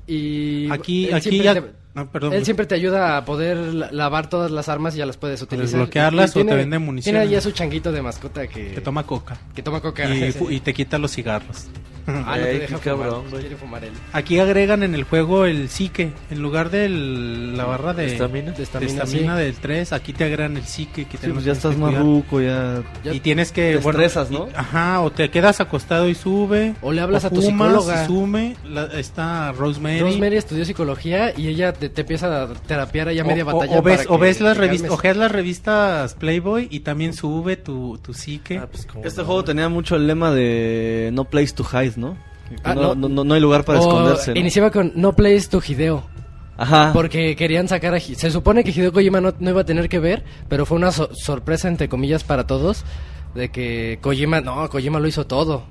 Y 0.07 0.71
Aquí, 0.71 1.11
aquí 1.13 1.43
ya... 1.43 1.55
te- 1.55 1.65
no, 1.97 2.07
perdón. 2.09 2.33
Él 2.35 2.45
siempre 2.45 2.67
te 2.67 2.75
ayuda 2.77 3.17
a 3.17 3.25
poder 3.25 3.57
la- 3.57 3.91
lavar 3.91 4.29
todas 4.31 4.51
las 4.53 4.69
armas 4.69 4.95
y 4.95 4.99
ya 4.99 5.07
las 5.07 5.17
puedes 5.17 5.43
utilizar. 5.43 5.71
desbloquearlas 5.81 6.31
Y 6.37 6.39
o 6.39 6.43
te 6.43 6.45
tiene- 6.47 6.57
vende 6.57 6.79
municiones. 6.79 7.23
Tiene 7.23 7.35
ya 7.35 7.41
su 7.41 7.51
changuito 7.51 7.91
de 7.91 8.03
mascota 8.03 8.47
que, 8.47 8.73
Que 8.73 8.81
toma 8.81 9.03
coca. 9.05 9.37
que 9.55 9.63
toma 9.63 9.81
coca. 9.81 10.09
Y, 10.15 10.31
Sí. 10.33 10.45
y 10.51 10.61
te 10.61 10.73
quita 10.73 10.99
los 10.99 11.11
cigarros. 11.13 11.65
Ah, 12.09 12.37
no 12.39 12.45
te 12.45 12.59
deja 12.61 12.79
fumar. 12.79 13.11
Quiere 13.41 13.57
fumar 13.57 13.85
él. 13.85 13.91
Aquí 14.13 14.39
agregan 14.39 14.85
en 14.85 14.95
el 14.95 15.03
juego 15.03 15.45
el 15.45 15.69
psique. 15.69 16.13
En 16.31 16.41
lugar 16.41 16.71
de 16.71 16.89
la 16.89 17.65
barra 17.65 17.95
de 17.95 18.07
Estamina. 18.07 18.53
De 18.53 18.59
de 18.59 18.63
estamina, 18.63 18.93
estamina 19.03 19.37
sí. 19.37 19.43
del 19.43 19.55
3, 19.57 19.93
aquí 19.93 20.13
te 20.13 20.23
agregan 20.23 20.57
el 20.57 20.63
psique. 20.63 21.05
Que 21.07 21.17
Sí, 21.17 21.23
tenemos 21.23 21.43
pues 21.43 21.47
ya 21.47 21.53
que 21.53 21.57
estás 21.57 21.77
más 21.77 21.89
cuidar. 21.91 22.03
ruco, 22.05 22.41
ya... 22.41 22.85
Ya- 23.03 23.13
Y 23.13 23.19
tienes 23.19 23.51
que... 23.51 23.73
Te 23.73 23.77
bueno, 23.79 23.99
estresas, 23.99 24.31
¿no? 24.31 24.47
y- 24.47 24.55
ajá, 24.55 25.01
o 25.01 25.11
te 25.11 25.31
quedas 25.31 25.61
acostado 25.61 26.09
y 26.09 26.15
sube. 26.15 26.77
O 26.81 26.93
le 26.93 27.01
hablas 27.01 27.25
a 27.25 27.31
tu 27.31 27.43
psicóloga. 27.43 28.05
y 28.05 28.07
sume. 28.07 28.57
La, 28.69 28.85
está 28.85 29.51
Rosemary. 29.51 29.99
Rosemary 29.99 30.37
estudió 30.37 30.65
psicología 30.65 31.33
y 31.37 31.49
ella 31.49 31.73
te, 31.73 31.86
te 31.89 32.03
empieza 32.03 32.43
a 32.43 32.49
terapiar 32.55 33.09
allá 33.09 33.23
O- 33.23 33.27
media 33.27 33.43
o- 33.45 33.47
batalla. 33.47 33.79
o, 33.79 33.83
ves, 33.83 33.99
para 34.07 34.11
o 34.11 34.19
que 34.19 34.25
ves 34.27 34.41
las 34.41 34.55
te 34.55 34.61
revistas, 34.61 34.91
ojeas 34.91 35.17
las 35.17 35.33
revistas 35.33 36.15
Playboy 36.15 36.69
y 36.71 36.81
también 36.81 37.13
sube 37.13 37.57
tu, 37.57 37.99
tu 37.99 38.15
psique. 38.15 38.59
Ah, 38.59 38.69
pues, 38.71 38.87
¿cómo 38.87 39.05
Este 39.05 39.21
no? 39.21 39.27
juego 39.27 39.45
tenía 39.45 39.69
mucho 39.69 39.97
el 39.97 40.07
lema 40.07 40.31
de 40.31 41.11
no 41.13 41.25
place 41.25 41.53
to 41.55 41.65
hide, 41.73 41.95
¿no? 41.97 42.17
Ah, 42.63 42.75
no, 42.75 42.95
no. 42.95 43.09
no- 43.09 43.25
no 43.25 43.35
hay 43.35 43.41
lugar 43.41 43.65
para 43.65 43.81
O 43.81 43.83
esconderse, 43.83 44.35
¿no? 44.35 44.41
Iniciaba 44.41 44.71
con 44.71 44.93
No 44.95 45.15
Plays 45.15 45.49
to 45.49 45.61
Hideo. 45.67 46.05
Ajá. 46.59 46.91
Porque 46.95 47.37
querían 47.37 47.69
sacar 47.69 47.95
a... 47.95 48.01
Se 48.01 48.31
supone 48.31 48.65
que 48.65 48.71
Hideo 48.71 48.91
Kojima 48.93 49.21
no, 49.21 49.35
no 49.39 49.51
iba 49.51 49.61
a 49.61 49.65
tener 49.67 49.89
que 49.91 49.99
ver, 49.99 50.25
pero 50.49 50.65
fue 50.65 50.79
una 50.79 50.91
so- 50.91 51.11
sorpresa, 51.15 51.69
entre 51.69 51.89
comillas, 51.89 52.25
para 52.25 52.47
todos, 52.47 52.85
de 53.35 53.51
que 53.51 53.99
Kojima... 54.01 54.41
No, 54.41 54.67
Kojima 54.71 54.99
lo 54.99 55.07
hizo 55.07 55.27
todo. 55.27 55.65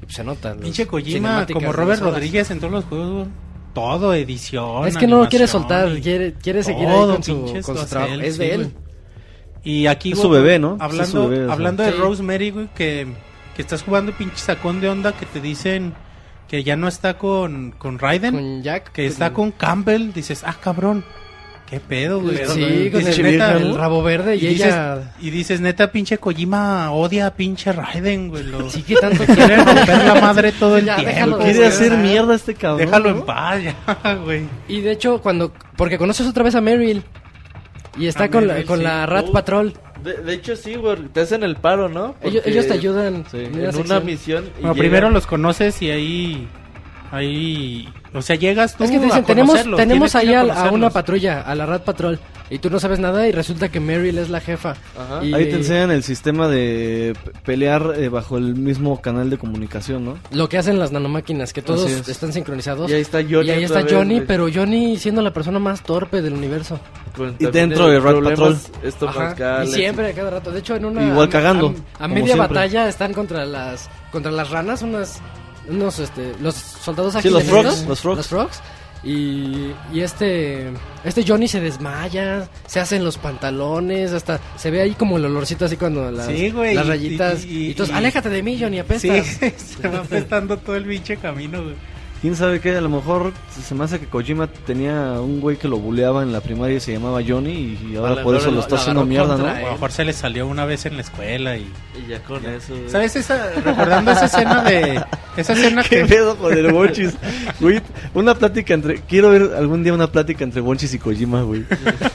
Pues 0.00 0.14
se 0.14 0.24
nota. 0.24 0.54
Pinche 0.54 0.86
Kojima, 0.86 1.46
como 1.50 1.72
Robert. 1.72 2.02
Rodríguez 2.02 2.50
en 2.50 2.58
todos 2.60 2.72
los 2.72 2.84
juegos, 2.84 3.28
todo, 3.76 4.14
edición. 4.14 4.86
Es 4.88 4.96
que 4.96 5.06
no 5.06 5.18
lo 5.22 5.28
quiere 5.28 5.46
soltar, 5.46 6.00
quiere, 6.00 6.32
quiere 6.32 6.62
seguir 6.62 6.88
todo, 6.88 7.10
ahí 7.12 7.16
con 7.16 7.22
su, 7.22 7.62
con 7.62 7.76
su 7.76 7.86
trabajo. 7.86 8.14
él, 8.14 8.22
es 8.24 8.34
sí, 8.34 8.40
de 8.40 8.54
él. 8.54 8.60
güey. 8.72 8.86
Y 9.62 9.86
aquí, 9.86 10.12
Es 10.12 10.16
güey, 10.18 10.22
su 10.22 10.30
bebé, 10.30 10.58
¿no? 10.58 10.76
Hablando, 10.80 11.22
su 11.24 11.28
bebé, 11.28 11.52
hablando 11.52 11.82
de 11.82 11.92
Sí. 11.92 11.98
Rosemary, 11.98 12.50
güey, 12.52 12.68
que, 12.74 13.06
que 13.54 13.62
estás 13.62 13.82
jugando 13.82 14.12
pinche 14.12 14.38
sacón 14.38 14.80
de 14.80 14.88
onda 14.88 15.12
que 15.12 15.26
te 15.26 15.40
dicen 15.40 15.92
que 16.48 16.62
ya 16.64 16.76
no 16.76 16.88
está 16.88 17.18
con, 17.18 17.72
con 17.72 17.98
Raiden, 17.98 18.34
Con 18.34 18.62
Jack. 18.62 18.92
que 18.92 19.06
está 19.06 19.32
con 19.32 19.50
Campbell, 19.50 20.12
dices, 20.12 20.42
ah, 20.46 20.54
cabrón, 20.60 21.04
qué 21.68 21.80
pedo, 21.80 22.20
güey. 22.20 22.36
Sí, 22.46 22.90
con 22.90 23.00
Dices, 23.00 23.18
el, 23.18 23.24
neta, 23.24 23.52
el 23.56 23.74
rabo 23.76 24.02
verde 24.02 24.36
y, 24.36 24.44
y 24.44 24.48
dices, 24.50 24.66
ella... 24.66 25.14
y 25.20 25.30
dices, 25.30 25.60
neta, 25.60 25.90
pinche 25.92 26.18
Kojima 26.18 26.90
odia 26.92 27.26
a 27.26 27.34
pinche 27.34 27.72
Raiden, 27.72 28.28
güey. 28.28 28.44
Lo, 28.44 28.70
Sí, 28.70 28.82
que 28.82 28.94
tanto 28.96 29.24
quiere 29.26 29.56
romper 29.56 30.04
la 30.04 30.14
madre 30.20 30.52
todo 30.52 30.78
el 30.78 30.84
Ya, 30.86 30.96
tiempo. 30.96 31.38
Quiere 31.38 31.66
hacer 31.66 31.92
ajá. 31.92 32.02
mierda 32.02 32.34
este 32.34 32.54
cabrón. 32.54 32.86
Déjalo 32.86 33.10
¿no? 33.12 33.18
en 33.18 33.26
paz, 33.26 33.62
ya, 33.62 34.14
güey. 34.24 34.44
Y 34.68 34.80
de 34.80 34.92
hecho, 34.92 35.20
cuando... 35.20 35.52
Porque 35.76 35.98
conoces 35.98 36.26
otra 36.26 36.44
vez 36.44 36.54
a 36.54 36.60
Meryl. 36.60 37.02
Y 37.98 38.06
está 38.06 38.24
A 38.24 38.30
con, 38.30 38.46
la, 38.46 38.54
Meryl, 38.54 38.66
con 38.68 38.78
sí. 38.78 38.84
la 38.84 39.06
Rat 39.06 39.26
Uh, 39.28 39.32
Patrol. 39.32 39.72
De, 40.04 40.18
de 40.18 40.34
hecho, 40.34 40.54
sí, 40.54 40.74
güey, 40.76 40.96
te 41.12 41.20
hacen 41.20 41.42
el 41.42 41.56
paro, 41.56 41.88
¿no? 41.88 42.14
Ellos, 42.22 42.42
ellos 42.46 42.66
te 42.66 42.74
ayudan. 42.74 43.24
sí, 43.30 43.38
en 43.38 43.58
En 43.64 43.76
una 43.76 43.98
misión. 44.00 44.44
y 44.44 44.60
Bueno, 44.60 44.74
llega- 44.74 44.78
primero 44.78 45.10
los 45.10 45.26
conoces 45.26 45.80
y 45.82 45.90
ahí. 45.90 46.48
Ahí. 47.10 47.88
O 48.16 48.22
sea, 48.22 48.36
llegas 48.36 48.74
tú. 48.76 48.84
Es 48.84 48.90
que 48.90 48.98
te 48.98 49.04
a 49.04 49.06
dicen, 49.06 49.24
tenemos, 49.24 49.50
conocerlos, 49.50 49.76
tenemos 49.78 50.14
ir 50.14 50.20
ahí 50.20 50.34
a, 50.34 50.40
a 50.40 50.70
una 50.70 50.90
patrulla, 50.90 51.40
a 51.42 51.54
la 51.54 51.66
Rat 51.66 51.82
Patrol, 51.84 52.18
y 52.50 52.58
tú 52.58 52.70
no 52.70 52.78
sabes 52.80 52.98
nada 53.00 53.26
y 53.28 53.32
resulta 53.32 53.68
que 53.68 53.80
Meryl 53.80 54.18
es 54.18 54.28
la 54.30 54.40
jefa. 54.40 54.76
Ajá. 54.98 55.24
Y, 55.24 55.34
Ahí 55.34 55.46
te 55.46 55.56
enseñan 55.56 55.90
el 55.90 56.02
sistema 56.02 56.48
de 56.48 57.14
pe- 57.24 57.32
pelear 57.44 57.94
eh, 57.96 58.08
bajo 58.08 58.38
el 58.38 58.54
mismo 58.54 59.00
canal 59.00 59.30
de 59.30 59.38
comunicación, 59.38 60.04
¿no? 60.04 60.18
Lo 60.30 60.48
que 60.48 60.58
hacen 60.58 60.78
las 60.78 60.92
nanomáquinas, 60.92 61.52
que 61.52 61.62
todos 61.62 61.90
es. 61.90 62.08
están 62.08 62.32
sincronizados. 62.32 62.90
Y 62.90 62.94
ahí 62.94 63.00
está 63.00 63.18
Johnny. 63.22 63.48
Y 63.48 63.50
ahí 63.50 63.64
está 63.64 63.82
vez, 63.82 63.92
Johnny, 63.92 64.14
güey, 64.16 64.26
pero 64.26 64.48
Johnny 64.52 64.96
siendo 64.96 65.22
la 65.22 65.32
persona 65.32 65.58
más 65.58 65.82
torpe 65.82 66.22
del 66.22 66.34
universo. 66.34 66.78
con 67.16 67.34
Y 67.38 67.46
dentro 67.46 67.88
de 67.88 67.98
Rat 67.98 68.12
problemas 68.12 68.70
estomacales. 68.82 69.70
Y 69.70 69.72
siempre 69.72 70.10
a 70.10 70.12
cada 70.14 70.30
rato. 70.30 70.50
De 70.50 70.60
hecho, 70.60 70.76
en 70.76 70.84
una. 70.84 71.02
Igual 71.04 71.26
a- 71.26 71.30
cagando, 71.30 71.74
A, 71.98 72.04
a 72.04 72.08
media 72.08 72.26
siempre. 72.34 72.46
batalla 72.48 72.88
están 72.88 73.12
contra 73.12 73.44
las 73.44 73.88
contra 74.12 74.30
las 74.30 74.50
ranas, 74.50 74.82
unas. 74.82 75.20
Unos, 75.68 75.98
este. 75.98 76.34
Los 76.40 76.54
soldados 76.54 77.12
Sí, 77.14 77.18
ágiles. 77.18 77.34
los 77.34 77.44
frogs, 77.44 77.86
los 77.86 78.00
frogs. 78.00 78.16
Los 78.18 78.28
frogs. 78.28 78.60
Y, 79.04 79.72
y 79.92 80.00
este 80.00 80.68
este 81.04 81.24
Johnny 81.26 81.46
se 81.46 81.60
desmaya, 81.60 82.48
se 82.66 82.80
hacen 82.80 83.04
los 83.04 83.18
pantalones, 83.18 84.12
hasta 84.12 84.40
se 84.56 84.70
ve 84.70 84.80
ahí 84.80 84.94
como 84.94 85.16
el 85.18 85.24
olorcito 85.26 85.66
así 85.66 85.76
cuando 85.76 86.10
las, 86.10 86.26
Sí, 86.26 86.50
güey, 86.50 86.74
las 86.74 86.86
rayitas. 86.88 87.44
y- 87.44 87.48
Y, 87.48 87.66
y- 87.66 87.70
entonces, 87.70 87.94
y- 87.94 87.98
aléjate 87.98 88.30
de 88.30 88.42
mí, 88.42 88.58
Johnny, 88.60 88.76
Sí, 88.98 89.10
apestas. 89.10 89.52
se 89.80 89.88
va 89.88 89.98
apestando 89.98 90.56
todo 90.58 90.74
el 90.76 90.86
pinche 90.86 91.18
camino, 91.18 91.62
güey. 91.62 91.74
Quién 92.22 92.34
sabe 92.36 92.60
qué, 92.60 92.76
a 92.76 92.80
lo 92.80 92.88
mejor 92.88 93.32
se 93.50 93.74
me 93.74 93.84
hace 93.84 94.00
que 94.00 94.06
Kojima 94.06 94.46
tenía 94.46 95.12
un 95.20 95.40
güey 95.40 95.56
que 95.56 95.68
lo 95.68 95.78
buleaba 95.78 96.22
en 96.22 96.32
la 96.32 96.40
primaria 96.40 96.76
y 96.76 96.80
se 96.80 96.92
llamaba 96.92 97.20
Johnny 97.26 97.78
y 97.90 97.96
ahora 97.96 98.12
A 98.12 98.14
lo 98.16 98.22
por 98.22 98.36
eso 98.36 98.46
lo 98.46 98.52
lo- 98.56 98.60
está 98.60 98.74
lo 98.76 98.80
haciendo 98.80 99.04
mierda, 99.04 99.36
¿no? 99.36 99.46
a 99.46 99.60
lo 99.60 99.72
mejor 99.72 99.92
se 99.92 100.04
le 100.04 100.12
salió 100.12 100.46
una 100.46 100.64
vez 100.64 100.86
en 100.86 100.96
la 100.96 101.02
escuela 101.02 101.56
y... 101.56 101.70
Y 101.96 102.08
ya 102.08 102.22
con 102.22 102.44
eso, 102.44 102.74
güey. 102.74 102.88
¿Sabes 102.90 103.16
esa? 103.16 103.50
Recordando 103.64 104.10
esa 104.10 104.26
escena 104.26 104.62
de... 104.64 105.02
Esa 105.36 105.52
escena 105.52 105.82
¿Qué 105.88 106.00
que... 106.00 106.04
pedo 106.06 106.36
con 106.36 106.56
el 106.56 106.72
Wonchis? 106.72 107.14
Güey, 107.60 107.80
una 108.14 108.34
plática 108.34 108.74
entre... 108.74 109.00
Quiero 109.02 109.30
ver 109.30 109.52
algún 109.56 109.82
día 109.84 109.92
una 109.94 110.10
plática 110.10 110.44
entre 110.44 110.60
Wonchis 110.60 110.94
y 110.94 110.98
Kojima, 110.98 111.42
güey. 111.42 111.64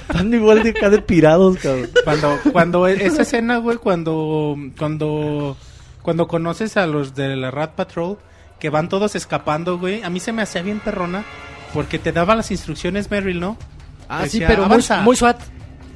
Están 0.10 0.34
igual 0.34 0.64
de 0.64 0.72
acá 0.72 0.90
de 0.90 1.02
pirados, 1.02 1.58
cabrón. 1.58 1.90
Cuando, 2.04 2.38
cuando 2.52 2.88
esa 2.88 3.22
escena, 3.22 3.58
güey, 3.58 3.78
cuando, 3.78 4.56
cuando, 4.78 5.56
cuando 6.02 6.28
conoces 6.28 6.78
a 6.78 6.86
los 6.88 7.16
de 7.16 7.36
la 7.36 7.50
Rat 7.52 7.72
Patrol, 7.76 8.18
que 8.62 8.70
van 8.70 8.90
todos 8.90 9.16
escapando, 9.16 9.80
güey, 9.80 10.04
a 10.04 10.12
mí 10.12 10.20
se 10.20 10.32
me 10.32 10.44
hacía 10.44 10.62
bien 10.62 10.80
perrona, 10.80 11.26
porque 11.74 11.98
te 11.98 12.12
daba 12.12 12.36
las 12.36 12.52
instrucciones 12.52 13.10
Merrill, 13.10 13.40
¿no? 13.40 13.58
Ah, 14.08 14.20
sí, 14.20 14.38
Decía, 14.40 14.48
pero 14.48 14.68
muy, 14.68 14.84
muy 15.04 15.16
SWAT. 15.16 15.42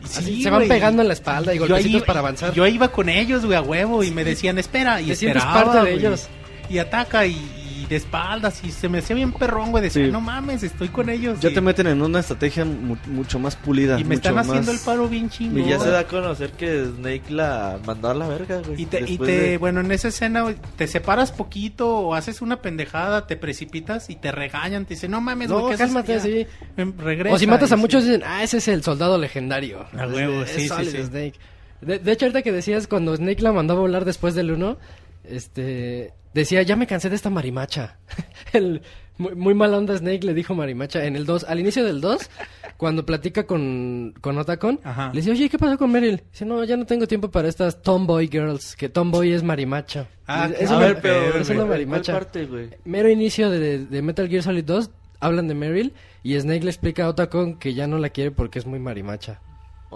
Sí, 0.03 0.19
Así, 0.19 0.43
se 0.43 0.49
van 0.49 0.67
pegando 0.67 1.03
en 1.03 1.07
la 1.07 1.13
espalda 1.13 1.53
y 1.53 1.59
golpecitos 1.59 2.01
para 2.03 2.19
avanzar. 2.21 2.53
Yo 2.53 2.65
iba 2.65 2.87
con 2.87 3.07
ellos, 3.07 3.45
güey, 3.45 3.55
a 3.55 3.61
huevo, 3.61 4.03
y 4.03 4.09
me 4.09 4.23
decían, 4.23 4.57
espera, 4.57 4.99
y 4.99 5.05
Te 5.05 5.13
esperaba, 5.13 5.53
parte 5.53 5.77
de 5.77 5.81
güey, 5.81 5.93
ellos. 5.93 6.27
Y 6.67 6.79
ataca, 6.79 7.27
y, 7.27 7.37
y 7.85 7.89
de 7.89 7.95
espaldas, 7.97 8.63
y 8.63 8.71
se 8.71 8.89
me 8.89 8.97
hacía 8.99 9.15
bien 9.15 9.31
perrón, 9.31 9.71
güey, 9.71 9.83
decía, 9.83 10.05
Sí. 10.05 10.11
no 10.11 10.21
mames, 10.21 10.63
estoy 10.63 10.89
con 10.89 11.09
ellos. 11.09 11.39
Ya 11.39 11.49
y, 11.49 11.53
te 11.53 11.61
meten 11.61 11.87
en 11.87 12.01
una 12.01 12.19
estrategia 12.19 12.65
mu- 12.65 12.97
mucho 13.07 13.39
más 13.39 13.55
pulida. 13.55 13.99
y 13.99 14.03
me 14.03 14.15
están 14.15 14.33
mucho 14.33 14.41
haciendo 14.49 14.71
más- 14.71 14.79
el 14.81 14.85
paro 14.85 15.07
bien 15.07 15.29
chingón. 15.29 15.59
Y 15.59 15.69
ya 15.69 15.79
se 15.79 15.89
da 15.89 15.99
a 15.99 16.03
conocer 16.07 16.51
que 16.51 16.85
Snake 16.85 17.29
la 17.31 17.79
mandó 17.85 18.09
a 18.09 18.13
la 18.13 18.27
verga, 18.27 18.61
güey. 18.65 18.81
Y 18.81 18.85
te, 18.85 19.01
y 19.09 19.17
te 19.17 19.25
de- 19.25 19.57
bueno, 19.57 19.81
en 19.81 19.91
esa 19.91 20.07
escena 20.09 20.41
güey, 20.41 20.55
te 20.77 20.87
separas 20.87 21.31
poquito 21.31 21.89
o 21.97 22.13
haces 22.15 22.41
una 22.41 22.61
pendejada, 22.61 23.27
te 23.27 23.35
precipitas 23.35 24.09
y 24.09 24.15
te 24.15 24.31
regañan, 24.31 24.85
te 24.85 24.95
dicen, 24.95 25.11
no 25.11 25.21
mames, 25.21 25.49
No, 25.49 25.59
güey, 25.61 25.67
¿qué 25.69 25.73
haces 25.83 25.87
cálmate, 25.93 26.19
sí. 26.19 26.47
Ven, 26.75 26.97
regresa", 26.97 27.35
O 27.35 27.39
si 27.39 27.47
matas 27.47 27.71
a 27.71 27.75
muchos 27.75 28.03
sí. 28.03 28.09
dicen, 28.09 28.23
ah, 28.25 28.43
ese 28.43 28.57
es 28.57 28.67
el 28.67 28.83
soldado 28.83 29.17
legendario. 29.17 29.85
A 29.97 30.07
huevo, 30.07 30.43
Es 30.43 30.51
sí, 30.51 30.67
sí, 30.69 30.85
sí. 30.85 31.03
Snake. 31.03 31.33
De, 31.81 31.99
de 31.99 32.11
hecho, 32.11 32.25
ahorita 32.25 32.41
que 32.41 32.51
decías, 32.51 32.87
cuando 32.87 33.15
Snake 33.15 33.41
la 33.43 33.51
mandó 33.51 33.73
a 33.73 33.77
volar 33.77 34.05
después 34.05 34.33
del 34.33 34.51
1, 34.51 34.77
este, 35.23 36.13
decía, 36.41 36.61
ya 36.61 36.75
me 36.75 36.85
cansé 36.87 37.09
de 37.09 37.15
esta 37.15 37.29
marimacha. 37.29 37.97
el, 38.53 38.81
muy, 39.17 39.33
muy 39.35 39.53
mal 39.53 39.73
onda 39.73 39.97
Snake 39.97 40.23
le 40.25 40.33
dijo 40.33 40.53
marimacha 40.53 41.05
en 41.05 41.15
el 41.15 41.25
2. 41.25 41.45
Al 41.45 41.59
inicio 41.59 41.83
del 41.83 42.01
2, 42.01 42.29
cuando 42.77 43.05
platica 43.05 43.45
con, 43.47 44.13
con 44.21 44.37
Otacon, 44.37 44.79
Ajá. 44.83 45.09
le 45.13 45.21
dice, 45.21 45.31
oye, 45.31 45.49
¿qué 45.49 45.57
pasó 45.57 45.77
con 45.77 45.91
Meryl? 45.91 46.21
Dice, 46.31 46.45
no, 46.45 46.63
ya 46.63 46.77
no 46.77 46.85
tengo 46.85 47.07
tiempo 47.07 47.31
para 47.31 47.47
estas 47.47 47.81
tomboy 47.81 48.27
girls, 48.27 48.75
que 48.75 48.89
tomboy 48.89 49.31
es 49.31 49.41
marimacha. 49.43 50.07
Ah, 50.27 50.49
es, 50.59 50.69
a 50.69 50.77
una, 50.77 50.85
ver, 50.87 50.99
pero 51.01 51.37
es 51.39 51.49
una 51.49 51.59
¿cuál- 51.59 51.69
marimacha. 51.69 52.11
¿Cuál 52.11 52.23
parte, 52.23 52.45
güey? 52.45 52.69
Mero 52.83 53.09
inicio 53.09 53.49
de, 53.49 53.85
de 53.85 54.01
Metal 54.01 54.27
Gear 54.27 54.43
Solid 54.43 54.63
2, 54.65 54.89
hablan 55.21 55.47
de 55.47 55.55
Meryl 55.55 55.93
y 56.21 56.39
Snake 56.39 56.63
le 56.63 56.69
explica 56.71 57.05
a 57.05 57.09
Otacon 57.09 57.57
que 57.57 57.73
ya 57.73 57.87
no 57.87 57.97
la 57.97 58.09
quiere 58.09 58.31
porque 58.31 58.59
es 58.59 58.65
muy 58.65 58.79
marimacha. 58.79 59.39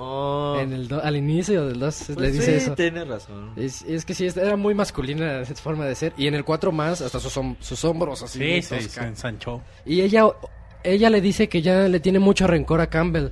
Oh. 0.02 0.58
En 0.60 0.72
el 0.72 0.88
do- 0.88 1.04
al 1.04 1.16
inicio 1.18 1.66
del 1.66 1.78
2 1.80 2.04
Pues 2.08 2.18
le 2.20 2.32
dice 2.32 2.46
sí, 2.46 2.52
eso. 2.66 2.76
Tienes 2.76 3.08
razón. 3.08 3.52
Es, 3.58 3.82
es 3.84 4.06
que 4.06 4.14
sí, 4.14 4.28
era 4.28 4.56
muy 4.56 4.74
masculina 4.74 5.44
su 5.46 5.54
forma 5.56 5.86
de 5.86 5.96
ser. 5.96 6.14
Y 6.18 6.28
en 6.28 6.36
el 6.36 6.46
4 6.46 6.72
más, 6.72 7.02
hasta 7.02 7.20
sus, 7.20 7.38
sus 7.60 7.86
hombros 7.86 8.24
así. 8.24 8.40
Sí, 8.40 8.62
sí, 8.62 8.90
se 8.90 9.02
ensanchó. 9.04 9.62
Y 9.86 10.02
ella, 10.02 10.24
ella 10.84 11.10
le 11.10 11.20
dice 11.22 11.50
que 11.50 11.62
ya 11.62 11.88
le 11.90 12.00
tiene 12.00 12.20
mucho 12.20 12.48
rencor 12.48 12.80
a 12.82 12.88
Campbell. 12.88 13.28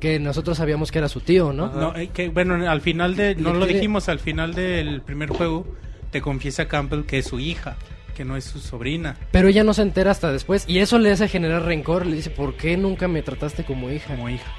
Que 0.00 0.18
nosotros 0.18 0.58
sabíamos 0.58 0.90
que 0.90 0.98
era 0.98 1.08
su 1.08 1.20
tío, 1.20 1.52
¿no? 1.52 1.68
No, 1.72 1.94
eh, 1.96 2.08
que, 2.12 2.28
bueno, 2.28 2.68
al 2.68 2.80
final 2.80 3.14
de, 3.14 3.36
no 3.36 3.52
lo 3.54 3.60
quiere- 3.60 3.74
dijimos, 3.74 4.08
al 4.08 4.18
final 4.18 4.52
del 4.52 5.00
primer 5.00 5.28
juego 5.30 5.64
te 6.10 6.20
confiesa 6.20 6.66
Campbell 6.66 7.04
que 7.04 7.18
es 7.18 7.26
su 7.26 7.38
hija, 7.38 7.76
que 8.16 8.24
no 8.24 8.36
es 8.36 8.42
su 8.44 8.58
sobrina. 8.58 9.16
Pero 9.30 9.46
ella 9.46 9.62
no 9.62 9.72
se 9.74 9.82
entera 9.82 10.10
hasta 10.10 10.32
después. 10.32 10.64
Y 10.68 10.80
eso 10.80 10.98
le 10.98 11.12
hace 11.12 11.28
generar 11.28 11.62
rencor. 11.64 12.04
Le 12.04 12.16
dice, 12.16 12.30
¿por 12.30 12.56
qué 12.56 12.76
nunca 12.76 13.06
me 13.06 13.22
trataste 13.22 13.62
como 13.64 13.90
hija? 13.90 14.16
Como 14.16 14.28
hija. 14.28 14.52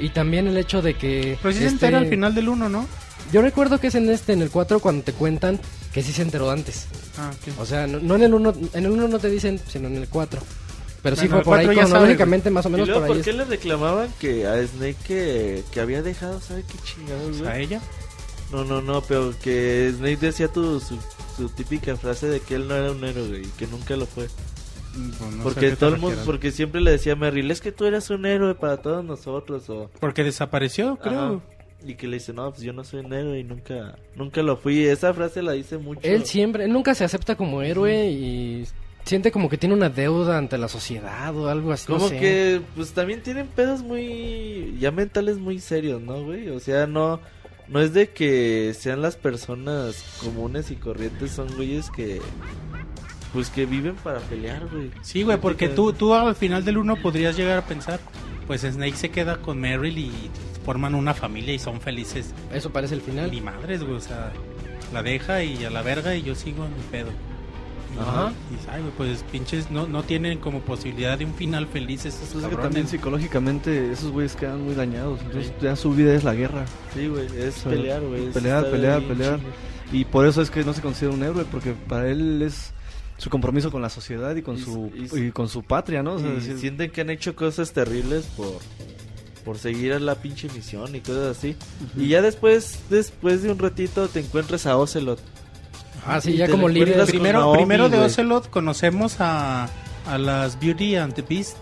Y 0.00 0.10
también 0.10 0.46
el 0.46 0.56
hecho 0.56 0.82
de 0.82 0.94
que... 0.94 1.38
Pero 1.42 1.52
sí 1.52 1.58
se 1.60 1.64
este- 1.66 1.74
entera 1.86 1.98
al 1.98 2.08
final 2.08 2.34
del 2.34 2.48
uno, 2.48 2.68
¿no? 2.68 2.86
Yo 3.32 3.42
recuerdo 3.42 3.78
que 3.78 3.88
es 3.88 3.94
en 3.94 4.08
este, 4.10 4.32
en 4.32 4.42
el 4.42 4.50
4, 4.50 4.80
cuando 4.80 5.04
te 5.04 5.12
cuentan 5.12 5.60
que 5.92 6.02
sí 6.02 6.12
se 6.12 6.22
enteró 6.22 6.50
antes. 6.50 6.86
Ah, 7.18 7.30
ok. 7.32 7.60
O 7.60 7.66
sea, 7.66 7.86
no, 7.86 8.00
no 8.00 8.16
en 8.16 8.22
el 8.22 8.34
1, 8.34 8.54
en 8.74 8.84
el 8.84 8.90
1 8.90 9.08
no 9.08 9.18
te 9.18 9.30
dicen, 9.30 9.60
sino 9.68 9.86
en 9.88 9.96
el 9.96 10.08
4. 10.08 10.40
Pero 11.02 11.16
sí 11.16 11.28
Bueno, 11.28 11.32
fue 11.32 11.38
el 11.40 11.44
por 11.44 11.58
ahí 11.58 11.64
4 11.66 11.72
ya 11.74 11.82
sabe, 11.82 11.90
cronológicamente, 11.92 12.50
más 12.50 12.66
o 12.66 12.68
¿Y 12.68 12.72
menos 12.72 12.88
luego 12.88 13.00
por 13.02 13.08
por 13.08 13.16
ahí. 13.18 13.22
qué 13.22 13.30
es- 13.30 13.36
le 13.36 13.44
reclamaban 13.44 14.08
que 14.18 14.46
a 14.46 14.66
Snake 14.66 14.96
que, 15.06 15.62
que 15.70 15.80
había 15.80 16.02
dejado, 16.02 16.40
¿sabe 16.40 16.64
qué 16.66 16.74
chingados, 16.84 17.40
a 17.42 17.58
ella. 17.58 17.80
No, 18.52 18.64
no, 18.64 18.80
no, 18.82 19.00
pero 19.02 19.32
que 19.40 19.92
Snake 19.96 20.16
decía 20.20 20.48
tu, 20.48 20.80
su, 20.80 20.98
su 21.36 21.48
típica 21.50 21.96
frase 21.96 22.26
de 22.26 22.40
que 22.40 22.56
él 22.56 22.66
no 22.66 22.74
era 22.74 22.90
un 22.90 23.04
héroe, 23.04 23.42
y 23.42 23.46
que 23.56 23.66
nunca 23.68 23.94
lo 23.96 24.06
fue. 24.06 24.28
Mm, 24.96 25.10
pues 25.10 25.30
no 25.32 25.42
porque 25.42 25.70
todo 25.76 25.94
el 25.94 26.00
mundo, 26.00 26.20
porque 26.24 26.50
siempre 26.50 26.80
le 26.80 26.90
decía 26.92 27.12
a 27.12 27.16
Merrill, 27.16 27.50
es 27.50 27.60
que 27.60 27.72
tú 27.72 27.84
eras 27.84 28.10
un 28.10 28.26
héroe 28.26 28.54
para 28.54 28.78
todos 28.78 29.04
nosotros, 29.04 29.68
o... 29.70 29.90
Porque 30.00 30.24
desapareció, 30.24 30.96
creo. 30.96 31.20
Ajá. 31.36 31.40
Y 31.86 31.94
que 31.94 32.06
le 32.06 32.16
dice, 32.18 32.32
no, 32.34 32.50
pues 32.50 32.62
yo 32.62 32.72
no 32.74 32.84
soy 32.84 33.00
un 33.00 33.12
héroe 33.12 33.38
y 33.38 33.44
nunca, 33.44 33.96
nunca 34.14 34.42
lo 34.42 34.58
fui. 34.58 34.84
Esa 34.84 35.14
frase 35.14 35.42
la 35.42 35.52
dice 35.52 35.78
mucho. 35.78 36.00
Él 36.02 36.26
siempre, 36.26 36.64
él 36.64 36.72
nunca 36.72 36.94
se 36.94 37.04
acepta 37.04 37.36
como 37.36 37.62
héroe 37.62 38.06
y 38.10 38.66
siente 39.04 39.32
como 39.32 39.48
que 39.48 39.56
tiene 39.56 39.74
una 39.74 39.88
deuda 39.88 40.36
ante 40.36 40.58
la 40.58 40.68
sociedad 40.68 41.34
o 41.34 41.48
algo 41.48 41.72
así. 41.72 41.90
no 41.90 41.96
Como 41.96 42.08
sé. 42.10 42.18
que, 42.18 42.60
pues 42.76 42.92
también 42.92 43.22
tienen 43.22 43.46
pedos 43.46 43.80
muy, 43.82 44.76
ya 44.78 44.90
mentales 44.90 45.38
muy 45.38 45.58
serios, 45.58 46.02
¿no, 46.02 46.22
güey? 46.22 46.50
O 46.50 46.60
sea, 46.60 46.86
no, 46.86 47.18
no 47.68 47.80
es 47.80 47.94
de 47.94 48.10
que 48.10 48.74
sean 48.78 49.00
las 49.00 49.16
personas 49.16 50.04
comunes 50.22 50.70
y 50.70 50.76
corrientes, 50.76 51.30
son 51.30 51.48
güeyes 51.56 51.90
que, 51.90 52.20
pues 53.32 53.50
que 53.50 53.66
viven 53.66 53.94
para 53.96 54.20
pelear, 54.20 54.66
güey. 54.68 54.90
Sí, 55.02 55.22
güey, 55.22 55.38
porque 55.38 55.68
tú, 55.68 55.92
tú 55.92 56.14
al 56.14 56.34
final 56.34 56.64
del 56.64 56.78
uno 56.78 56.96
podrías 56.96 57.36
llegar 57.36 57.58
a 57.58 57.64
pensar, 57.64 58.00
pues 58.46 58.62
Snake 58.62 58.96
se 58.96 59.10
queda 59.10 59.36
con 59.40 59.60
Meryl 59.60 59.96
y 59.98 60.12
forman 60.64 60.94
una 60.94 61.14
familia 61.14 61.54
y 61.54 61.58
son 61.58 61.80
felices. 61.80 62.34
Eso 62.52 62.70
parece 62.70 62.94
el 62.94 63.00
final. 63.00 63.30
Ni 63.30 63.40
madres, 63.40 63.82
güey, 63.82 63.94
o 63.96 64.00
sea, 64.00 64.32
la 64.92 65.02
deja 65.02 65.42
y 65.42 65.64
a 65.64 65.70
la 65.70 65.82
verga 65.82 66.14
y 66.16 66.22
yo 66.22 66.34
sigo 66.34 66.64
en 66.64 66.74
mi 66.74 66.82
pedo. 66.90 67.10
Y, 67.96 67.98
Ajá. 68.00 68.32
y 68.50 68.70
ay, 68.70 68.82
güey, 68.82 68.92
pues 68.96 69.24
pinches 69.32 69.70
no, 69.70 69.86
no 69.88 70.04
tienen 70.04 70.38
como 70.38 70.60
posibilidad 70.60 71.18
de 71.18 71.24
un 71.24 71.34
final 71.34 71.66
feliz 71.66 72.06
esos 72.06 72.28
Pues 72.32 72.44
es 72.44 72.50
que 72.50 72.56
también 72.56 72.86
psicológicamente 72.86 73.90
esos 73.90 74.12
güeyes 74.12 74.36
quedan 74.36 74.64
muy 74.64 74.74
dañados. 74.74 75.20
Entonces 75.22 75.52
ya 75.60 75.74
su 75.74 75.92
vida 75.92 76.14
es 76.14 76.22
la 76.22 76.34
guerra. 76.34 76.64
Sí, 76.94 77.08
güey, 77.08 77.26
es 77.26 77.58
O 77.58 77.60
sea, 77.62 77.72
pelear, 77.72 78.02
güey. 78.02 78.30
pelear, 78.30 78.70
pelear, 78.70 79.02
pelear. 79.02 79.40
Y 79.92 80.04
por 80.04 80.26
eso 80.26 80.40
es 80.40 80.50
que 80.50 80.62
no 80.62 80.72
se 80.72 80.82
considera 80.82 81.14
un 81.14 81.22
héroe, 81.22 81.44
porque 81.50 81.72
para 81.72 82.08
él 82.08 82.42
es 82.42 82.72
su 83.20 83.28
compromiso 83.30 83.70
con 83.70 83.82
la 83.82 83.90
sociedad 83.90 84.34
y 84.34 84.42
con 84.42 84.56
Y- 84.56 84.62
su 84.62 84.90
y- 84.94 85.26
y, 85.26 85.30
con 85.30 85.48
su 85.48 85.62
patria, 85.62 86.02
¿no? 86.02 86.14
O 86.14 86.18
sea, 86.18 86.30
Y 86.30 86.34
decir, 86.36 86.58
sienten 86.58 86.90
que 86.90 87.02
han 87.02 87.10
hecho 87.10 87.36
cosas 87.36 87.72
terribles 87.72 88.24
por 88.36 88.58
por 89.44 89.56
seguir 89.58 89.92
a 89.94 89.98
la 89.98 90.16
pinche 90.16 90.48
misión 90.54 90.94
y 90.94 91.00
cosas 91.00 91.36
así. 91.36 91.56
Y 91.96 92.08
ya 92.08 92.20
después 92.22 92.80
después 92.90 93.42
de 93.42 93.50
un 93.50 93.58
ratito 93.58 94.06
te 94.08 94.20
encuentras 94.20 94.66
a 94.66 94.76
Ocelot. 94.76 95.18
Ah, 96.06 96.20
sí, 96.20 96.36
ya 96.36 96.48
como 96.48 96.68
líder. 96.68 97.04
Primero, 97.06 97.40
Naomi, 97.40 97.56
primero 97.58 97.88
de. 97.88 97.98
Ocelot 97.98 98.48
conocemos 98.50 99.16
a, 99.20 99.68
a 100.06 100.18
las 100.18 100.58
Beauty 100.60 100.96
and 100.96 101.14
the 101.14 101.22
Beast. 101.22 101.56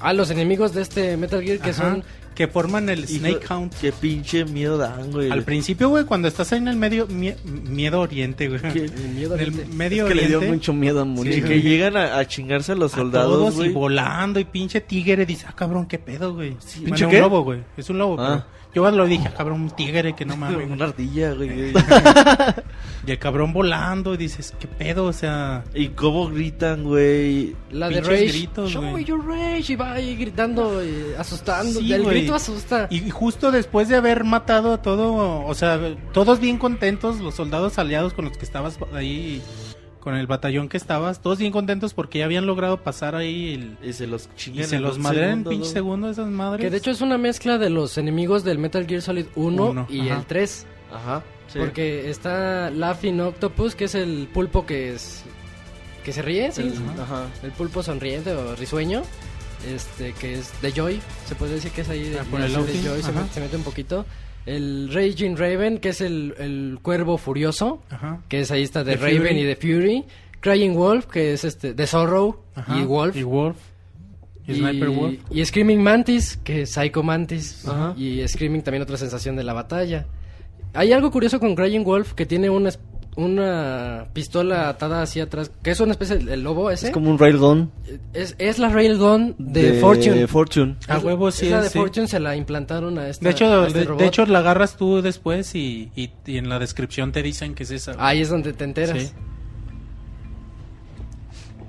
Ah, 0.00 0.12
los 0.12 0.30
enemigos 0.30 0.72
de 0.74 0.82
este 0.82 1.16
Metal 1.16 1.42
Gear 1.42 1.58
que 1.58 1.70
Ajá, 1.70 1.82
son... 1.82 2.04
que 2.36 2.46
forman 2.46 2.88
el 2.88 3.00
Hijo, 3.00 3.18
Snake 3.18 3.40
Count. 3.48 3.74
Qué 3.80 3.90
pinche 3.90 4.44
miedo 4.44 4.78
dan, 4.78 5.10
güey. 5.10 5.30
Al 5.30 5.42
principio, 5.42 5.88
güey, 5.88 6.04
cuando 6.04 6.28
estás 6.28 6.52
ahí 6.52 6.58
en 6.58 6.68
el 6.68 6.76
medio 6.76 7.08
mie- 7.08 7.36
miedo 7.44 8.00
oriente, 8.00 8.46
güey. 8.48 8.60
El 8.62 8.92
miedo 9.14 9.34
En 9.34 9.40
el 9.40 9.48
oriente. 9.48 9.74
medio 9.74 10.04
es 10.04 10.08
que 10.08 10.14
le 10.14 10.26
dio 10.28 10.36
oriente. 10.38 10.56
mucho 10.56 10.72
miedo 10.72 11.00
a 11.00 11.04
Sí, 11.04 11.10
morir. 11.10 11.44
que 11.44 11.60
llegan 11.62 11.96
a, 11.96 12.18
a 12.18 12.28
chingarse 12.28 12.72
a 12.72 12.74
los 12.76 12.92
a 12.92 12.96
soldados, 12.98 13.32
todos 13.32 13.54
güey. 13.56 13.70
y 13.70 13.72
volando 13.72 14.38
y 14.38 14.44
pinche 14.44 14.80
tigre 14.82 15.26
dice, 15.26 15.46
ah, 15.48 15.54
cabrón, 15.56 15.86
qué 15.86 15.98
pedo, 15.98 16.34
güey. 16.34 16.56
Sí, 16.60 16.80
Bueno, 16.80 16.84
¿pinche 16.84 17.04
un 17.06 17.10
qué? 17.10 17.20
lobo, 17.20 17.42
güey. 17.42 17.60
Es 17.76 17.90
un 17.90 17.98
lobo, 17.98 18.16
Ah. 18.20 18.26
pero 18.26 18.44
yo 18.76 18.90
lo 18.90 19.06
dije, 19.06 19.30
cabrón, 19.34 19.62
un 19.62 19.70
tigre 19.70 20.14
que 20.14 20.26
no 20.26 20.36
mames. 20.36 20.70
Una 20.70 20.84
ardilla, 20.84 21.32
güey. 21.32 21.72
y 23.06 23.10
el 23.10 23.18
cabrón 23.18 23.54
volando 23.54 24.12
y 24.12 24.18
dices, 24.18 24.52
qué 24.60 24.68
pedo, 24.68 25.04
o 25.06 25.12
sea, 25.14 25.64
y 25.74 25.88
cómo 25.88 26.28
gritan, 26.28 26.84
güey. 26.84 27.56
La 27.70 27.88
de 27.88 28.02
Rage. 28.02 28.26
gritos, 28.26 28.70
Show 28.70 28.90
güey. 28.90 29.04
your 29.04 29.24
rage. 29.26 29.72
Y 29.72 29.76
va 29.76 29.92
ahí 29.94 30.14
gritando, 30.16 30.84
y 30.84 31.14
asustando. 31.18 31.80
Sí, 31.80 31.90
el 31.90 32.02
güey. 32.02 32.18
grito 32.20 32.34
asusta. 32.34 32.86
Y 32.90 33.08
justo 33.08 33.50
después 33.50 33.88
de 33.88 33.96
haber 33.96 34.24
matado 34.24 34.74
a 34.74 34.82
todo, 34.82 35.42
o 35.46 35.54
sea, 35.54 35.80
todos 36.12 36.38
bien 36.38 36.58
contentos, 36.58 37.18
los 37.20 37.34
soldados 37.34 37.78
aliados 37.78 38.12
con 38.12 38.26
los 38.26 38.36
que 38.36 38.44
estabas 38.44 38.78
ahí, 38.94 39.40
con 40.06 40.14
el 40.14 40.28
batallón 40.28 40.68
que 40.68 40.76
estabas, 40.76 41.20
todos 41.20 41.38
bien 41.40 41.50
contentos 41.50 41.92
porque 41.92 42.20
ya 42.20 42.26
habían 42.26 42.46
logrado 42.46 42.76
pasar 42.84 43.16
ahí 43.16 43.54
el- 43.54 43.88
Y 43.88 43.92
se 43.92 44.06
los 44.06 44.28
y 44.54 44.62
se 44.62 44.78
los 44.78 45.00
madrean 45.00 45.38
en 45.40 45.44
pinche 45.44 45.68
segundo 45.70 46.08
esas 46.08 46.28
madres. 46.28 46.60
Que 46.64 46.70
de 46.70 46.76
hecho 46.76 46.92
es 46.92 47.00
una 47.00 47.18
mezcla 47.18 47.58
de 47.58 47.70
los 47.70 47.98
enemigos 47.98 48.44
del 48.44 48.58
Metal 48.60 48.86
Gear 48.86 49.02
Solid 49.02 49.26
1 49.34 49.70
Uno, 49.70 49.86
y 49.90 50.08
ajá. 50.10 50.18
el 50.20 50.26
3. 50.26 50.64
Ajá. 50.92 51.24
sí. 51.52 51.58
Porque 51.58 52.08
está 52.08 52.70
Laughing 52.70 53.20
Octopus, 53.20 53.74
que 53.74 53.86
es 53.86 53.96
el 53.96 54.28
pulpo 54.32 54.64
que 54.64 54.94
es. 54.94 55.24
que 56.04 56.12
se 56.12 56.22
ríe, 56.22 56.52
sí. 56.52 56.62
El- 56.62 57.00
ajá. 57.00 57.24
El 57.42 57.50
pulpo 57.50 57.82
sonriente 57.82 58.30
o 58.32 58.54
risueño. 58.54 59.02
Este, 59.68 60.12
que 60.12 60.34
es 60.34 60.52
de 60.62 60.70
Joy. 60.70 61.00
Se 61.26 61.34
puede 61.34 61.54
decir 61.54 61.72
que 61.72 61.80
es 61.80 61.88
ahí 61.88 62.10
de, 62.10 62.20
Ah, 62.20 62.24
por 62.30 62.40
el 62.40 62.52
de 62.52 62.80
Joy, 62.80 63.02
se, 63.02 63.12
se 63.34 63.40
mete 63.40 63.56
un 63.56 63.64
poquito. 63.64 64.06
El 64.46 64.90
Raging 64.92 65.36
Raven, 65.36 65.78
que 65.78 65.88
es 65.90 66.00
el, 66.00 66.34
el 66.38 66.78
cuervo 66.80 67.18
furioso. 67.18 67.82
Ajá. 67.90 68.22
Que 68.28 68.40
es 68.40 68.50
ahí 68.50 68.62
está 68.62 68.84
de, 68.84 68.92
De 68.92 68.96
Raven 68.96 69.18
Fury. 69.28 69.40
y 69.40 69.44
de 69.44 69.56
Fury. 69.56 70.04
Crying 70.40 70.74
Wolf, 70.74 71.06
que 71.06 71.32
es 71.32 71.44
este 71.44 71.74
de 71.74 71.86
Sorrow 71.86 72.38
Ajá, 72.54 72.78
y 72.78 72.84
Wolf. 72.84 73.16
Y 73.16 73.22
Wolf. 73.24 73.56
Y, 74.46 74.54
Sniper 74.54 74.90
Wolf. 74.90 75.18
y 75.30 75.44
Screaming 75.44 75.82
Mantis, 75.82 76.36
que 76.36 76.62
es 76.62 76.70
Psycho 76.70 77.02
Mantis. 77.02 77.66
Ajá. 77.66 77.94
Y 77.96 78.26
Screaming 78.28 78.62
también 78.62 78.82
otra 78.82 78.96
sensación 78.96 79.34
de 79.34 79.42
la 79.42 79.52
batalla. 79.52 80.06
Hay 80.72 80.92
algo 80.92 81.10
curioso 81.10 81.40
con 81.40 81.56
Crying 81.56 81.82
Wolf 81.82 82.12
que 82.12 82.26
tiene 82.26 82.48
una, 82.48 82.70
una 83.16 84.06
pistola 84.12 84.68
atada 84.68 85.00
hacia 85.02 85.24
atrás, 85.24 85.50
que 85.62 85.70
es 85.70 85.80
una 85.80 85.92
especie 85.92 86.18
de 86.18 86.36
lobo 86.36 86.70
ese. 86.70 86.88
Es 86.88 86.92
como 86.92 87.10
un 87.10 87.18
railgun 87.18 87.70
Es, 88.12 88.34
es 88.38 88.58
la 88.58 88.68
railgun 88.68 89.34
de, 89.38 89.80
Fortune. 89.80 90.26
Fortune. 90.26 90.76
A 90.86 90.98
huevo, 90.98 91.30
sí 91.30 91.46
esa 91.46 91.58
es, 91.58 91.64
de 91.64 91.70
sí. 91.70 91.78
Fortune 91.78 92.08
se 92.08 92.20
la 92.20 92.36
implantaron 92.36 92.98
a 92.98 93.08
esta 93.08 93.24
De 93.24 93.30
hecho, 93.30 93.66
este 93.66 93.78
de, 93.80 93.84
robot. 93.86 94.00
de 94.02 94.06
hecho 94.06 94.26
la 94.26 94.40
agarras 94.40 94.76
tú 94.76 95.00
después 95.02 95.54
y, 95.54 95.90
y, 95.96 96.10
y 96.26 96.36
en 96.36 96.48
la 96.50 96.58
descripción 96.58 97.10
te 97.12 97.22
dicen 97.22 97.54
que 97.54 97.62
es 97.62 97.70
esa. 97.70 97.94
Ahí 97.98 98.20
es 98.20 98.28
donde 98.28 98.52
te 98.52 98.64
enteras. 98.64 98.98
Sí. 99.02 99.10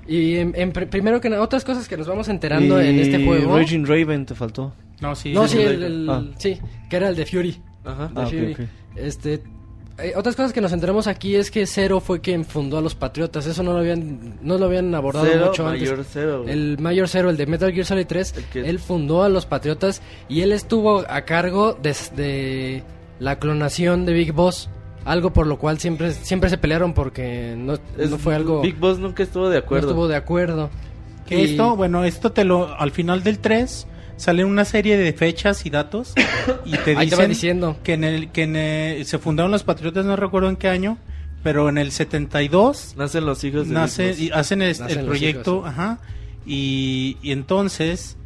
Y 0.06 0.36
en- 0.36 0.52
en 0.56 0.72
pr- 0.72 0.88
primero 0.88 1.20
que 1.20 1.28
nada, 1.28 1.42
otras 1.42 1.64
cosas 1.64 1.86
que 1.88 1.96
nos 1.96 2.06
vamos 2.06 2.28
enterando 2.28 2.80
en 2.80 2.98
este 2.98 3.20
Y 3.20 3.26
juego. 3.26 3.56
Raging 3.58 3.84
Raven 3.86 4.24
te 4.24 4.34
faltó. 4.34 4.72
No, 5.00 5.14
sí. 5.14 5.32
no, 5.32 5.46
sí, 5.46 5.58
el, 5.60 5.82
el- 5.82 6.10
Ah. 6.10 6.24
sí, 6.38 6.58
que 6.88 6.96
era 6.96 7.08
el 7.10 7.16
de 7.16 7.26
Fury. 7.26 7.60
Ajá. 7.84 8.08
de 8.08 8.20
Ah, 8.20 8.26
Fury. 8.26 8.52
ok. 8.52 8.60
Este, 8.96 9.42
eh, 9.98 10.12
otras 10.16 10.36
cosas 10.36 10.52
que 10.52 10.60
nos 10.60 10.72
enteramos 10.72 11.06
aquí 11.06 11.34
es 11.36 11.50
que 11.50 11.66
Zero 11.66 12.00
fue 12.00 12.20
quien 12.20 12.44
fundó 12.44 12.78
a 12.78 12.80
los 12.80 12.94
Patriotas. 12.94 13.46
Eso 13.46 13.62
no 13.62 13.72
lo 13.72 13.78
habían, 13.80 14.38
no 14.42 14.56
lo 14.58 14.66
habían 14.66 14.94
abordado 14.94 15.26
Cero, 15.30 15.46
mucho 15.48 15.64
mayor 15.64 15.94
antes. 15.94 16.06
cero. 16.12 16.42
güey. 16.42 16.52
El 16.52 16.78
Mayor 16.78 17.08
Zero, 17.08 17.30
el 17.30 17.36
de 17.36 17.46
Metal 17.46 17.72
Gear 17.72 17.84
Solid 17.86 18.06
3, 18.06 18.34
El 18.36 18.44
que- 18.44 18.60
él 18.68 18.78
fundó 18.78 19.22
a 19.22 19.28
los 19.28 19.46
Patriotas 19.46 20.00
y 20.28 20.42
él 20.42 20.52
estuvo 20.52 21.04
a 21.08 21.22
cargo 21.22 21.76
desde 21.82 22.82
la 23.18 23.38
clonación 23.38 24.06
de 24.06 24.12
Big 24.12 24.32
Boss. 24.32 24.70
Algo 25.04 25.32
por 25.32 25.46
lo 25.46 25.58
cual 25.58 25.78
siempre, 25.78 26.12
siempre 26.12 26.50
se 26.50 26.58
pelearon 26.58 26.92
porque 26.92 27.54
no, 27.56 27.74
Es- 27.96 28.10
no 28.10 28.18
fue 28.18 28.34
algo... 28.34 28.60
Big 28.60 28.76
Boss 28.78 28.98
nunca 28.98 29.22
estuvo 29.22 29.48
de 29.48 29.58
no 29.58 29.64
acuerdo. 29.64 29.88
estuvo 29.88 30.08
de 30.08 30.16
acuerdo. 30.16 30.70
Que 31.26 31.40
Y- 31.40 31.50
esto, 31.50 31.76
bueno, 31.76 32.04
esto 32.04 32.32
te 32.32 32.44
lo. 32.44 32.74
Al 32.78 32.90
final 32.90 33.22
del 33.22 33.38
3 33.38 33.86
salen 34.18 34.46
una 34.46 34.64
serie 34.66 34.96
de 34.98 35.12
fechas 35.14 35.64
y 35.64 35.70
datos. 35.70 36.12
Y 36.66 36.72
te 36.76 36.90
Ahí 36.96 37.08
te 37.08 37.16
dicen 37.16 37.28
diciendo. 37.30 37.76
que, 37.82 37.94
en 37.94 38.04
el, 38.04 38.30
que 38.30 38.42
en 38.42 38.56
el- 38.56 39.06
se 39.06 39.18
fundaron 39.18 39.50
los 39.50 39.62
Patriotas, 39.64 40.04
no 40.04 40.14
recuerdo 40.16 40.48
en 40.50 40.56
qué 40.56 40.68
año. 40.68 40.98
Pero 41.42 41.68
en 41.68 41.78
el 41.78 41.92
72 41.92 42.94
Nacen 42.96 43.24
los 43.24 43.42
hijos 43.44 43.68
de 43.68 43.74
nace, 43.74 44.12
y 44.18 44.30
hacen 44.32 44.60
es- 44.60 44.80
Nacen 44.80 44.98
el 44.98 45.06
proyecto, 45.06 45.58
hijos, 45.58 45.64
sí. 45.66 45.70
ajá, 45.70 45.98
y, 46.44 47.16
y 47.22 47.30
entonces 47.32 48.16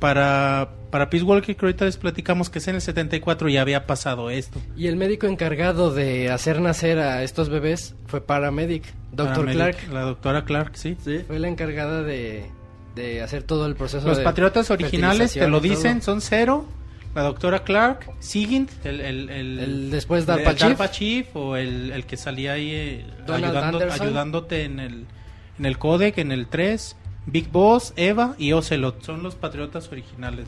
para 0.00 0.68
para 0.90 1.10
Peace 1.10 1.24
Walker 1.24 1.56
que 1.56 1.66
ahorita 1.66 1.84
les 1.86 1.96
platicamos 1.96 2.50
que 2.50 2.58
es 2.60 2.68
en 2.68 2.76
el 2.76 2.80
74 2.80 3.48
ya 3.48 3.60
había 3.62 3.84
pasado 3.86 4.30
esto. 4.30 4.60
Y 4.76 4.86
el 4.86 4.96
médico 4.96 5.26
encargado 5.26 5.92
de 5.92 6.30
hacer 6.30 6.60
nacer 6.60 6.98
a 7.00 7.22
estos 7.24 7.48
bebés 7.48 7.96
fue 8.06 8.20
Paramedic, 8.20 8.84
Dr. 9.12 9.32
Paramedic, 9.46 9.56
Clark. 9.56 9.92
la 9.92 10.00
doctora 10.02 10.44
Clark, 10.44 10.76
sí. 10.76 10.96
Sí. 11.04 11.20
Fue 11.26 11.38
la 11.40 11.48
encargada 11.48 12.02
de, 12.04 12.46
de 12.94 13.22
hacer 13.22 13.42
todo 13.42 13.66
el 13.66 13.74
proceso 13.74 14.06
Los 14.06 14.18
de 14.18 14.24
Patriotas 14.24 14.70
originales 14.70 15.32
te 15.32 15.48
lo 15.48 15.60
dicen, 15.60 16.02
son 16.02 16.20
cero. 16.20 16.66
La 17.14 17.22
doctora 17.22 17.62
Clark, 17.62 18.10
Sigint, 18.18 18.70
el, 18.84 19.00
el, 19.00 19.30
el, 19.30 19.58
El 19.60 19.90
después 19.92 20.22
el 20.22 20.26
DARPA 20.26 20.90
o 21.34 21.54
el, 21.56 21.92
el 21.92 22.06
que 22.06 22.16
salía 22.16 22.54
ahí 22.54 22.70
eh, 22.72 23.04
ayudando- 23.28 23.78
ayudándote 23.88 24.64
en 24.64 24.80
el, 24.80 25.04
en 25.60 25.64
el 25.66 25.78
codec, 25.78 26.18
en 26.18 26.32
el 26.32 26.48
3. 26.48 26.96
Big 27.26 27.48
Boss, 27.50 27.92
Eva 27.96 28.34
y 28.36 28.52
Ocelot 28.52 29.00
son 29.02 29.22
los 29.22 29.36
Patriotas 29.36 29.88
originales. 29.92 30.46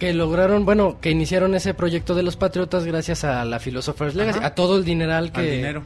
Que 0.00 0.12
lograron, 0.12 0.64
bueno, 0.64 0.98
que 1.00 1.10
iniciaron 1.12 1.54
ese 1.54 1.72
proyecto 1.72 2.16
de 2.16 2.24
los 2.24 2.34
Patriotas 2.34 2.84
gracias 2.84 3.22
a 3.22 3.44
la 3.44 3.60
Philosopher's 3.60 4.16
Legacy, 4.16 4.40
Ajá. 4.40 4.48
a 4.48 4.54
todo 4.56 4.76
el 4.78 4.84
dineral 4.84 5.26
Al 5.26 5.32
que, 5.32 5.42
dinero. 5.52 5.84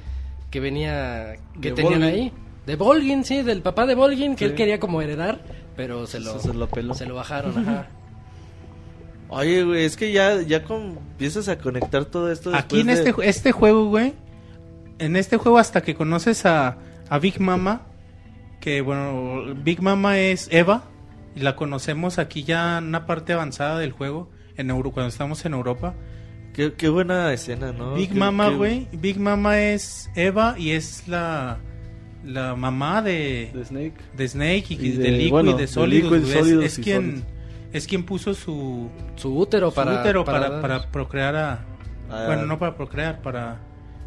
que 0.50 0.60
venía, 0.60 1.34
que 1.60 1.68
De 1.68 1.74
tenían 1.76 2.00
Volgin. 2.00 2.14
ahí. 2.20 2.32
De 2.64 2.76
Volgin, 2.76 3.22
sí, 3.24 3.42
del 3.42 3.60
papá 3.60 3.84
de 3.84 3.94
Volgin, 3.94 4.32
que 4.34 4.46
Sí. 4.46 4.50
él 4.50 4.54
quería 4.54 4.80
como 4.80 5.02
heredar, 5.02 5.40
pero 5.76 6.06
se 6.06 6.20
lo, 6.20 6.38
Se 6.38 6.52
lo 6.54 6.68
peló. 6.68 6.94
se 6.94 7.06
lo 7.06 7.14
bajaron, 7.14 7.58
ajá. 7.58 7.86
Oye, 9.28 9.64
güey, 9.64 9.84
es 9.84 9.96
que 9.96 10.12
ya, 10.12 10.40
ya 10.42 10.62
con- 10.64 10.98
empiezas 10.98 11.48
a 11.48 11.58
conectar 11.58 12.04
todo 12.04 12.30
esto. 12.30 12.54
Aquí 12.54 12.80
en 12.80 12.90
este, 12.90 13.04
de- 13.06 13.14
ju- 13.14 13.22
este 13.24 13.50
juego, 13.52 13.86
güey, 13.88 14.14
en 14.98 15.16
este 15.16 15.36
juego 15.36 15.58
hasta 15.58 15.82
que 15.82 15.94
conoces 15.96 16.46
a, 16.46 16.78
a 17.08 17.18
Big 17.18 17.40
Mama, 17.40 17.82
que 18.60 18.80
bueno, 18.82 19.54
Big 19.64 19.82
Mama 19.82 20.18
es 20.18 20.48
Eva, 20.52 20.84
y 21.34 21.40
la 21.40 21.56
conocemos 21.56 22.18
aquí 22.18 22.44
ya 22.44 22.78
en 22.78 22.84
una 22.84 23.04
parte 23.04 23.32
avanzada 23.32 23.78
del 23.80 23.90
juego, 23.92 24.30
en 24.56 24.70
Euro, 24.70 24.92
cuando 24.92 25.08
estamos 25.08 25.44
en 25.44 25.54
Europa. 25.54 25.94
Qué, 26.54 26.72
qué 26.74 26.88
buena 26.88 27.30
escena, 27.32 27.72
¿no? 27.72 27.94
Big 27.94 28.12
Qué- 28.12 28.18
Mama, 28.18 28.50
qué- 28.50 28.54
güey, 28.54 28.88
Big 28.92 29.18
Mama 29.18 29.58
es 29.60 30.08
Eva 30.14 30.54
y 30.56 30.70
es 30.70 31.08
la, 31.08 31.58
la 32.26 32.54
mamá 32.56 33.00
de, 33.02 33.50
De 33.54 33.64
Snake. 33.64 33.94
de 34.16 34.28
Snake 34.28 34.64
y, 34.70 34.74
Y 34.74 34.90
de, 34.92 35.02
de- 35.04 35.10
Liquid 35.12 35.30
bueno, 35.30 35.50
y 35.50 35.54
de 35.54 35.60
de 35.62 35.66
Sólidos. 35.68 36.12
Liquid, 36.12 36.32
güey. 36.34 36.64
Es- 36.66 36.78
es, 36.78 36.84
quien 36.84 37.00
Sólidos. 37.02 37.24
es 37.72 37.86
quien 37.86 38.04
puso 38.04 38.34
su, 38.34 38.90
Su 39.16 39.38
útero 39.38 39.70
su 39.70 39.76
para, 39.76 40.00
útero 40.00 40.24
para, 40.24 40.48
dar- 40.50 40.60
para 40.60 40.90
procrear 40.90 41.36
a... 41.36 41.64
Ah, 42.10 42.24
bueno, 42.26 42.46
no 42.46 42.58
para 42.58 42.76
procrear, 42.76 43.22
para... 43.22 43.60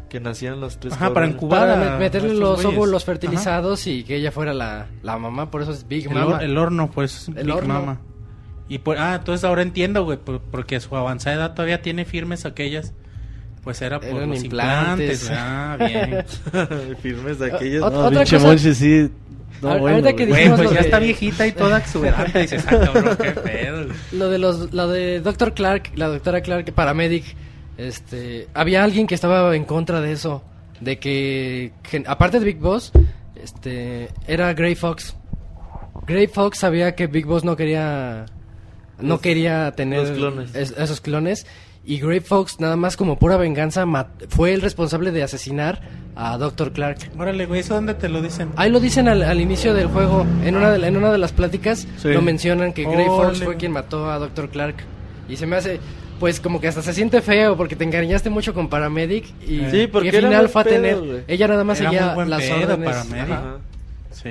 Que 0.08 0.18
nacían 0.18 0.60
los 0.60 0.80
tres. 0.80 0.92
Ajá, 0.94 1.14
para 1.14 1.28
incubar. 1.28 1.60
para 1.68 1.74
a- 1.74 1.96
met- 1.96 2.00
meterle 2.00 2.30
a 2.30 2.34
los 2.34 2.62
güeyes. 2.62 2.76
óvulos 2.78 3.04
fertilizados 3.04 3.86
y 3.86 4.02
que 4.02 4.16
ella 4.16 4.32
fuera 4.32 4.52
la, 4.52 4.88
la 5.02 5.16
mamá, 5.18 5.50
por 5.52 5.62
eso 5.62 5.70
es 5.70 5.86
Big 5.86 6.06
El, 6.08 6.14
Mama. 6.14 6.38
hor- 6.38 6.42
el 6.42 6.58
horno, 6.58 6.90
pues, 6.90 7.28
El 7.28 7.44
Big 7.46 7.54
horno. 7.54 7.74
Mama. 7.74 8.00
Y 8.68 8.78
pues, 8.78 8.98
ah, 9.00 9.14
entonces 9.16 9.44
ahora 9.44 9.62
entiendo, 9.62 10.04
güey, 10.04 10.18
por- 10.18 10.40
porque 10.40 10.76
a 10.76 10.80
su 10.80 10.96
avanzada 10.96 11.36
edad 11.36 11.54
todavía 11.54 11.80
tiene 11.82 12.04
firmes 12.04 12.44
aquellas. 12.44 12.92
Pues 13.64 13.82
era 13.82 14.00
por 14.00 14.08
Eran 14.08 14.30
los 14.30 14.42
implantes. 14.42 15.22
implantes. 15.22 15.30
Ah, 15.32 15.76
bien. 15.78 16.96
Firmes 17.02 17.38
de 17.38 17.52
aquellos. 17.52 17.84
Ot- 17.84 17.92
No, 17.92 17.98
otra 18.06 18.20
pinche 18.20 18.36
cosa- 18.36 18.48
Monchi, 18.48 18.74
sí. 18.74 19.10
No, 19.60 19.70
A- 19.72 19.76
bueno, 19.76 19.96
ahorita 19.96 20.16
que 20.16 20.26
dijimos 20.26 20.56
pues 20.56 20.68
lo 20.70 20.74
ya 20.74 20.80
de- 20.80 20.86
está 20.86 20.98
viejita 20.98 21.46
y 21.46 21.52
toda 21.52 21.78
exuberante. 21.78 22.38
Dices, 22.40 22.64
ah, 22.66 22.78
cabrón, 22.92 23.18
qué 23.20 23.30
pedo. 23.32 23.84
güey. 23.84 23.96
Lo 24.12 24.30
de 24.30 24.38
los, 24.38 24.72
lo 24.72 24.88
de 24.88 25.20
Dr. 25.20 25.52
Clark, 25.52 25.90
la 25.96 26.08
doctora 26.08 26.40
Clark, 26.40 26.72
paramedic, 26.72 27.24
este, 27.76 28.48
había 28.54 28.82
alguien 28.82 29.06
que 29.06 29.14
estaba 29.14 29.54
en 29.54 29.64
contra 29.64 30.00
de 30.00 30.12
eso, 30.12 30.42
de 30.80 30.98
que, 30.98 31.72
gen- 31.84 32.04
aparte 32.06 32.38
de 32.40 32.46
Big 32.46 32.58
Boss, 32.58 32.92
este, 33.42 34.08
era 34.26 34.54
Grey 34.54 34.74
Fox. 34.74 35.14
Grey 36.06 36.26
Fox 36.28 36.58
sabía 36.58 36.94
que 36.94 37.06
Big 37.06 37.26
Boss 37.26 37.44
no 37.44 37.56
quería, 37.56 38.24
no 38.98 39.08
Los- 39.08 39.20
quería 39.20 39.72
tener 39.72 40.00
los 40.08 40.10
clones. 40.16 40.54
es- 40.54 40.70
esos 40.78 41.02
clones. 41.02 41.46
Y 41.84 41.98
Grey 41.98 42.20
Fox, 42.20 42.60
nada 42.60 42.76
más 42.76 42.96
como 42.96 43.18
pura 43.18 43.36
venganza, 43.36 43.84
fue 44.28 44.52
el 44.52 44.60
responsable 44.60 45.10
de 45.12 45.22
asesinar 45.22 45.80
a 46.14 46.36
Dr. 46.36 46.72
Clark. 46.72 46.98
Órale, 47.18 47.46
güey, 47.46 47.60
¿eso 47.60 47.74
dónde 47.74 47.94
te 47.94 48.08
lo 48.08 48.20
dicen? 48.20 48.50
Ahí 48.56 48.70
lo 48.70 48.80
dicen 48.80 49.08
al, 49.08 49.22
al 49.22 49.40
inicio 49.40 49.72
del 49.74 49.86
juego, 49.88 50.26
en 50.44 50.56
una 50.56 50.70
de, 50.72 50.86
en 50.86 50.96
una 50.96 51.10
de 51.10 51.18
las 51.18 51.32
pláticas 51.32 51.88
Sí. 51.96 52.08
lo 52.08 52.20
mencionan 52.22 52.72
que 52.72 52.84
Grey 52.84 53.06
Órale. 53.08 53.30
Fox 53.34 53.44
fue 53.44 53.56
quien 53.56 53.72
mató 53.72 54.10
a 54.10 54.18
Dr. 54.18 54.50
Clark. 54.50 54.76
Y 55.28 55.36
se 55.36 55.46
me 55.46 55.56
hace, 55.56 55.80
pues 56.18 56.38
como 56.40 56.60
que 56.60 56.68
hasta 56.68 56.82
se 56.82 56.92
siente 56.92 57.22
feo 57.22 57.56
porque 57.56 57.76
te 57.76 57.84
encariñaste 57.84 58.28
mucho 58.28 58.52
con 58.52 58.68
Paramedic 58.68 59.24
y 59.48 59.62
Sí, 59.70 59.86
porque 59.86 60.10
qué 60.10 60.18
era 60.18 60.28
final 60.28 60.48
fue 60.48 60.60
a 60.62 60.64
tener. 60.64 61.24
Ella 61.28 61.48
nada 61.48 61.64
más 61.64 61.80
Era 61.80 61.90
seguía 61.90 62.14
las 62.26 62.50
órdenes. 62.50 62.90
Paramedic. 62.90 63.38
Sí. 64.10 64.30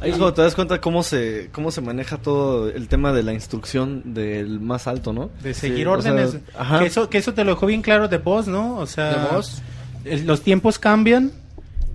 Ahí 0.00 0.10
es 0.10 0.16
cuando 0.16 0.34
te 0.34 0.42
das 0.42 0.54
cuenta 0.54 0.80
cómo 0.80 1.02
se, 1.02 1.48
cómo 1.52 1.70
se 1.70 1.80
maneja 1.80 2.18
todo 2.18 2.68
el 2.70 2.88
tema 2.88 3.12
de 3.12 3.22
la 3.22 3.32
instrucción 3.32 4.14
del 4.14 4.60
más 4.60 4.86
alto, 4.86 5.12
¿no? 5.12 5.30
De 5.42 5.54
seguir 5.54 5.78
Sí, 5.78 5.84
o 5.86 6.00
sea, 6.02 6.12
órdenes. 6.12 6.38
ajá. 6.56 6.78
que, 6.80 6.86
eso, 6.86 7.10
que 7.10 7.18
eso 7.18 7.34
te 7.34 7.44
lo 7.44 7.50
dejó 7.52 7.66
bien 7.66 7.82
claro 7.82 8.06
de 8.08 8.18
Boss, 8.18 8.46
¿no? 8.46 8.76
O 8.76 8.86
sea, 8.86 9.28
De 9.28 9.34
Boss. 9.36 9.62
el- 10.04 10.26
los 10.26 10.42
tiempos 10.42 10.78
cambian 10.78 11.32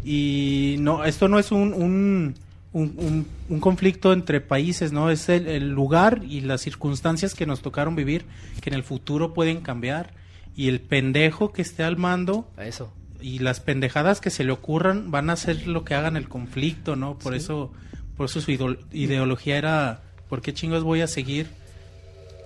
y 0.03 0.75
no 0.79 1.05
esto 1.05 1.27
no 1.27 1.39
es 1.39 1.51
un, 1.51 1.73
un, 1.73 2.35
un, 2.73 2.93
un- 2.97 3.27
un 3.49 3.59
conflicto 3.59 4.11
entre 4.13 4.41
países, 4.41 4.91
¿no? 4.91 5.09
Es 5.09 5.29
el, 5.29 5.47
el 5.47 5.69
lugar 5.69 6.21
y 6.27 6.41
las 6.41 6.61
circunstancias 6.61 7.33
que 7.35 7.45
nos 7.45 7.61
tocaron 7.61 7.95
vivir 7.95 8.25
que 8.61 8.69
en 8.69 8.75
el 8.75 8.83
futuro 8.83 9.33
pueden 9.33 9.61
cambiar. 9.61 10.11
Y 10.55 10.67
el 10.69 10.81
pendejo 10.81 11.51
que 11.51 11.63
esté 11.63 11.83
al 11.83 11.97
mando 11.97 12.47
Eso. 12.59 12.91
y 13.21 13.39
las 13.39 13.59
pendejadas 13.59 14.21
que 14.21 14.29
se 14.29 14.43
le 14.43 14.51
ocurran 14.51 15.09
van 15.09 15.29
a 15.31 15.35
ser 15.35 15.67
lo 15.67 15.83
que 15.83 15.95
hagan 15.95 16.15
el 16.15 16.29
conflicto, 16.29 16.95
¿no? 16.95 17.17
Por 17.17 17.33
eso 17.33 17.71
por 18.17 18.25
eso 18.27 18.41
su 18.41 18.51
ideología 18.91 19.57
era 19.57 20.01
¿por 20.29 20.41
qué 20.41 20.53
chingos 20.53 20.83
voy 20.83 21.01
a 21.01 21.07
seguir 21.07 21.47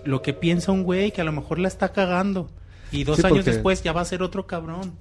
lo 0.06 0.22
que 0.22 0.33
piensa 0.33 0.72
un 0.72 0.83
güey 0.83 1.12
que 1.12 1.22
a 1.22 1.24
lo 1.24 1.32
mejor 1.32 1.60
la 1.60 1.67
está 1.67 1.90
cagando 1.92 2.50
y 2.92 3.03
dos 3.03 3.17
Sí, 3.17 3.24
años 3.26 3.38
porque- 3.40 3.51
después 3.51 3.83
ya 3.83 3.92
va 3.94 4.01
a 4.01 4.06
ser 4.06 4.22
otro 4.24 4.48
cabrón? 4.48 4.94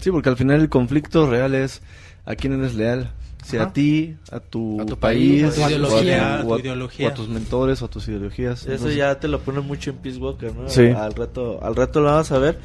Sí, 0.00 0.10
porque 0.10 0.28
al 0.28 0.36
final 0.36 0.60
el 0.60 0.68
conflicto 0.68 1.28
real 1.30 1.54
es 1.54 1.80
a 2.26 2.34
quién 2.34 2.52
eres 2.58 2.74
leal. 2.74 3.10
Si 3.44 3.56
Ajá. 3.56 3.66
a 3.70 3.72
ti, 3.72 4.16
a 4.30 4.38
tu, 4.38 4.80
A 4.80 4.86
tu 4.86 4.96
país, 4.98 5.42
país, 5.42 5.52
a 5.52 5.54
tu 5.56 5.62
o 5.64 5.68
ideología. 5.70 6.36
tu- 6.36 6.42
Tu 6.46 6.50
o 6.52 6.54
a- 6.54 6.60
ideología. 6.60 7.08
o 7.08 7.10
a 7.10 7.14
tus 7.14 7.28
mentores 7.28 7.82
o 7.82 7.86
a 7.86 7.88
tus 7.88 8.06
ideologías. 8.08 8.62
Eso 8.62 8.70
Entonces, 8.72 8.96
ya 8.96 9.18
te 9.18 9.26
lo 9.28 9.40
pone 9.40 9.60
mucho 9.60 9.90
en 9.90 9.96
Peace 9.96 10.18
Walker, 10.18 10.54
¿no? 10.54 10.68
Sí. 10.68 10.86
Al 10.88 11.14
rato, 11.14 11.58
al 11.64 11.74
rato 11.74 12.00
lo 12.00 12.06
vamos 12.10 12.30
a 12.30 12.38
ver. 12.38 12.58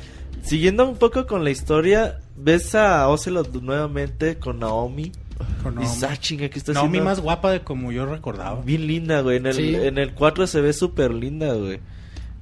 Siguiendo 0.44 0.88
un 0.88 0.98
poco 0.98 1.26
con 1.26 1.44
la 1.44 1.50
historia, 1.50 2.20
ves 2.36 2.76
a 2.76 3.08
Ocelot 3.10 3.52
nuevamente 3.62 4.38
con 4.38 4.60
Naomi. 4.60 5.12
Con 5.64 5.74
Y 5.74 5.86
Naomi. 5.86 6.02
ah, 6.10 6.18
chinga, 6.18 6.50
¿qué 6.50 6.60
está 6.60 6.74
Naomi 6.74 6.90
haciendo? 6.90 7.10
más 7.10 7.20
guapa 7.20 7.52
de 7.52 7.62
como 7.62 7.92
yo 7.92 8.06
recordaba. 8.06 8.62
Bien 8.62 8.86
linda, 8.88 9.22
güey. 9.22 9.38
En 9.38 9.46
el, 9.48 9.54
Sí. 9.54 9.76
en 9.76 9.98
el 9.98 10.14
4 10.14 10.48
se 10.48 10.62
ve 10.62 10.74
súper 10.74 11.14
linda, 11.14 11.54
güey. 11.54 11.80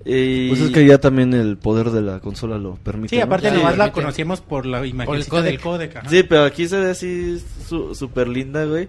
Y... 0.07 0.49
Pues 0.49 0.61
es 0.61 0.69
que 0.71 0.85
ya 0.85 0.99
también 0.99 1.33
el 1.33 1.57
poder 1.57 1.89
de 1.89 2.01
la 2.03 2.19
consola 2.19 2.57
lo 2.59 2.75
permite. 2.75 3.15
Sí, 3.15 3.17
¿no? 3.19 3.25
aparte 3.25 3.47
Ya, 3.47 3.53
nomás 3.55 3.77
la 3.77 3.91
conocíamos 3.91 4.39
por 4.41 4.65
la 4.67 4.85
imagen 4.85 5.13
del 5.15 5.27
códec. 5.27 5.61
códec. 5.61 5.95
ajá. 5.95 6.09
Sí, 6.09 6.21
pero 6.23 6.43
aquí 6.43 6.67
se 6.67 6.77
ve 6.77 6.91
así 6.91 7.41
su- 7.67 7.95
súper 7.95 8.27
linda, 8.27 8.65
güey. 8.65 8.87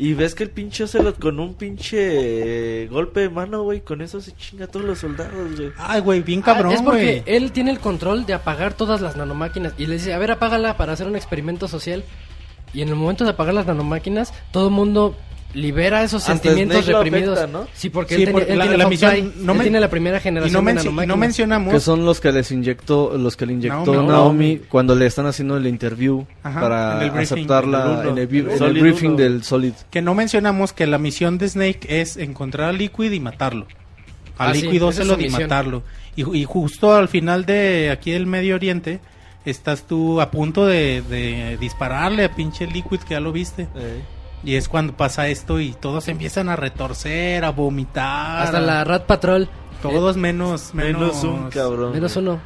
Y 0.00 0.12
ves 0.14 0.36
que 0.36 0.44
el 0.44 0.50
pinche 0.50 0.84
Ocelot 0.84 1.18
con 1.18 1.40
un 1.40 1.54
pinche 1.54 2.82
eh, 2.84 2.86
golpe 2.88 3.20
de 3.20 3.30
mano, 3.30 3.62
güey, 3.64 3.80
con 3.80 4.00
eso 4.00 4.20
se 4.20 4.32
chinga 4.36 4.66
a 4.66 4.68
todos 4.68 4.86
los 4.86 4.98
soldados, 5.00 5.56
güey. 5.56 5.70
Ay, 5.76 6.00
güey, 6.02 6.20
bien 6.22 6.40
Ah, 6.42 6.44
cabrón, 6.44 6.72
es 6.72 6.82
porque 6.82 7.22
güey. 7.24 7.36
él 7.36 7.50
tiene 7.50 7.72
el 7.72 7.80
control 7.80 8.24
de 8.24 8.34
apagar 8.34 8.74
todas 8.74 9.00
las 9.00 9.16
nanomáquinas 9.16 9.72
y 9.76 9.86
le 9.86 9.94
dice, 9.94 10.14
a 10.14 10.18
ver, 10.18 10.30
apágala 10.30 10.76
para 10.76 10.92
hacer 10.92 11.08
un 11.08 11.16
experimento 11.16 11.66
social. 11.66 12.04
Y 12.74 12.82
en 12.82 12.88
el 12.88 12.94
momento 12.96 13.24
de 13.24 13.30
apagar 13.30 13.54
las 13.54 13.66
nanomáquinas, 13.66 14.32
todo 14.52 14.68
el 14.68 14.74
mundo 14.74 15.16
libera 15.54 16.02
esos 16.04 16.22
Hasta 16.28 16.34
sentimientos 16.34 16.84
Snake 16.84 16.92
lo 16.92 17.02
reprimidos. 17.02 17.38
afecta, 17.38 17.58
¿no? 17.58 17.66
Sí, 17.72 17.88
porque 17.88 18.16
Sí, 18.16 18.22
él, 18.24 18.32
porque 18.32 18.44
tiene, 18.46 18.52
él 18.52 18.58
la- 18.58 18.64
tiene 18.64 18.76
la 18.76 18.84
Fox 18.84 18.90
misión 18.90 19.12
Eye, 19.14 19.32
no 19.38 19.52
él 19.54 19.60
tiene 19.62 19.80
la 19.80 19.88
primera 19.90 20.18
Y 20.18 20.20
generación 20.20 20.52
no, 20.64 20.68
de 20.68 20.74
menci- 20.76 20.80
y 20.82 20.84
nanomáquinas. 20.84 21.08
no 21.08 21.16
mencionamos... 21.16 21.74
Que 21.74 21.80
son 21.80 22.04
los 22.04 22.20
que 22.20 22.32
les 22.32 22.50
inyectó, 22.52 23.16
los 23.16 23.36
que 23.36 23.46
le 23.46 23.54
inyectó 23.54 23.92
Naomi, 23.94 24.08
Naomi, 24.08 24.54
¿no? 24.56 24.62
cuando 24.68 24.94
le 24.94 25.06
están 25.06 25.24
haciendo 25.24 25.56
el 25.56 25.66
interview 25.66 26.26
Ajá, 26.42 26.60
para 26.60 26.96
en 26.98 27.02
el 27.04 27.10
briefing, 27.12 27.48
en 28.50 28.62
el 28.62 28.76
en 28.76 28.82
briefing 28.82 29.16
del 29.16 29.42
Solid. 29.42 29.72
Que 29.90 30.02
no 30.02 30.14
mencionamos 30.14 30.74
que 30.74 30.86
la 30.86 30.98
misión 30.98 31.38
de 31.38 31.48
Snake 31.48 31.80
es 31.88 32.18
encontrar 32.18 32.68
a 32.68 32.72
Liquid 32.72 33.10
y 33.12 33.20
matarlo. 33.20 33.66
A 34.36 34.50
Ah, 34.50 34.54
sí, 34.54 34.60
Liquid 34.62 34.74
es 34.74 34.80
su 34.96 35.02
Ocelot 35.02 35.20
y 35.22 35.30
matarlo. 35.30 35.82
Y, 36.14 36.36
y 36.36 36.44
justo 36.44 36.94
al 36.94 37.08
final 37.08 37.46
de 37.46 37.90
aquí 37.90 38.10
del 38.10 38.26
Medio 38.26 38.54
Oriente, 38.54 39.00
estás 39.44 39.82
tú 39.84 40.20
a 40.20 40.30
punto 40.30 40.66
de, 40.66 41.02
de 41.02 41.56
dispararle 41.58 42.24
a 42.24 42.34
pinche 42.34 42.66
Liquid 42.66 43.00
que 43.00 43.14
ya 43.14 43.20
lo 43.20 43.32
viste. 43.32 43.68
Eh. 43.76 44.02
Y 44.44 44.54
es 44.54 44.68
cuando 44.68 44.96
pasa 44.96 45.26
esto 45.28 45.58
y 45.60 45.72
todos 45.72 46.06
empiezan 46.08 46.48
a 46.48 46.56
retorcer, 46.56 47.44
a 47.44 47.50
vomitar. 47.50 48.42
Hasta 48.42 48.60
la 48.60 48.84
Rat 48.84 49.04
Patrol. 49.06 49.48
Todos 49.82 50.16
menos, 50.16 50.74
menos... 50.74 51.00
Menos 51.00 51.24
un 51.24 51.50
cabrón. 51.50 51.92
Menos 51.92 52.14
uno. 52.16 52.38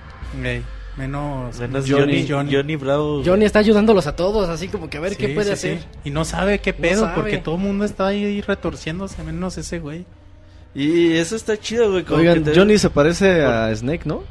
Ey, 0.42 0.62
menos, 0.97 1.58
Menos 1.58 1.85
Johnny, 1.89 2.26
Johnny, 2.26 2.26
Johnny. 2.28 2.55
Johnny, 2.55 2.76
Bravo. 2.76 3.23
Johnny 3.25 3.44
está 3.44 3.58
ayudándolos 3.58 4.07
a 4.07 4.17
todos, 4.17 4.49
así 4.49 4.69
como 4.69 4.89
que 4.89 4.97
a 4.99 5.01
ver 5.01 5.17
qué 5.17 5.28
Sí, 5.28 5.33
puede 5.35 5.47
sí, 5.49 5.53
hacer. 5.53 5.78
sí. 5.81 5.85
Y 6.05 6.10
no 6.10 6.25
sabe 6.25 6.60
qué 6.60 6.73
No 6.73 6.78
pedo, 6.78 7.01
sabe. 7.03 7.15
porque 7.15 7.39
todo 7.39 7.57
el 7.57 7.60
mundo 7.62 7.85
está 7.85 8.07
ahí 8.07 8.41
retorciéndose, 8.41 9.23
menos 9.23 9.57
ese 9.58 9.78
güey. 9.78 10.05
Y 10.75 11.12
eso 11.12 11.37
está 11.37 11.58
chido, 11.58 11.91
güey. 11.91 12.05
como 12.05 12.21
Oigan, 12.21 12.42
te- 12.44 12.55
Johnny 12.55 12.78
se 12.78 12.89
parece 12.91 13.44
a 13.44 13.75
Snake, 13.75 14.03
¿no? 14.07 14.23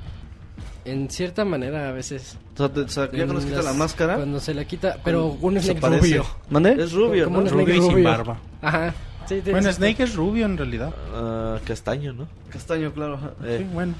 En 0.85 1.09
cierta 1.09 1.45
manera, 1.45 1.89
a 1.89 1.91
veces. 1.91 2.37
O 2.55 2.57
sea, 2.57 2.69
te- 2.69 2.79
o 2.81 2.87
sea, 2.87 3.05
ya 3.11 3.25
cuando 3.25 3.39
se 3.41 3.47
quita 3.47 3.57
las- 3.57 3.65
la 3.65 3.73
máscara, 3.73 4.15
Cuando 4.15 4.39
se 4.39 4.53
la 4.53 4.65
quita, 4.65 4.97
pero 5.03 5.27
un 5.39 5.53
se 5.55 5.61
Snake 5.61 5.79
parece. 5.81 6.01
rubio. 6.07 6.25
¿Mande? 6.49 6.71
Es 6.83 6.91
rubio, 6.91 7.25
Como 7.25 7.37
¿no? 7.37 7.43
un 7.43 7.49
Rubio 7.49 7.75
y 7.75 7.81
sin 7.81 8.03
barba. 8.03 8.37
Ajá. 8.61 8.93
Sí, 9.27 9.39
Bueno, 9.45 9.59
ese- 9.69 9.73
Snake 9.73 10.03
es 10.03 10.15
rubio 10.15 10.45
en 10.45 10.57
realidad. 10.57 10.93
Ah, 11.13 11.57
castaño, 11.63 12.11
¿no? 12.11 12.27
Castaño, 12.49 12.91
claro. 12.91 13.17
Eh, 13.45 13.59
Sí, 13.59 13.67
bueno. 13.71 13.93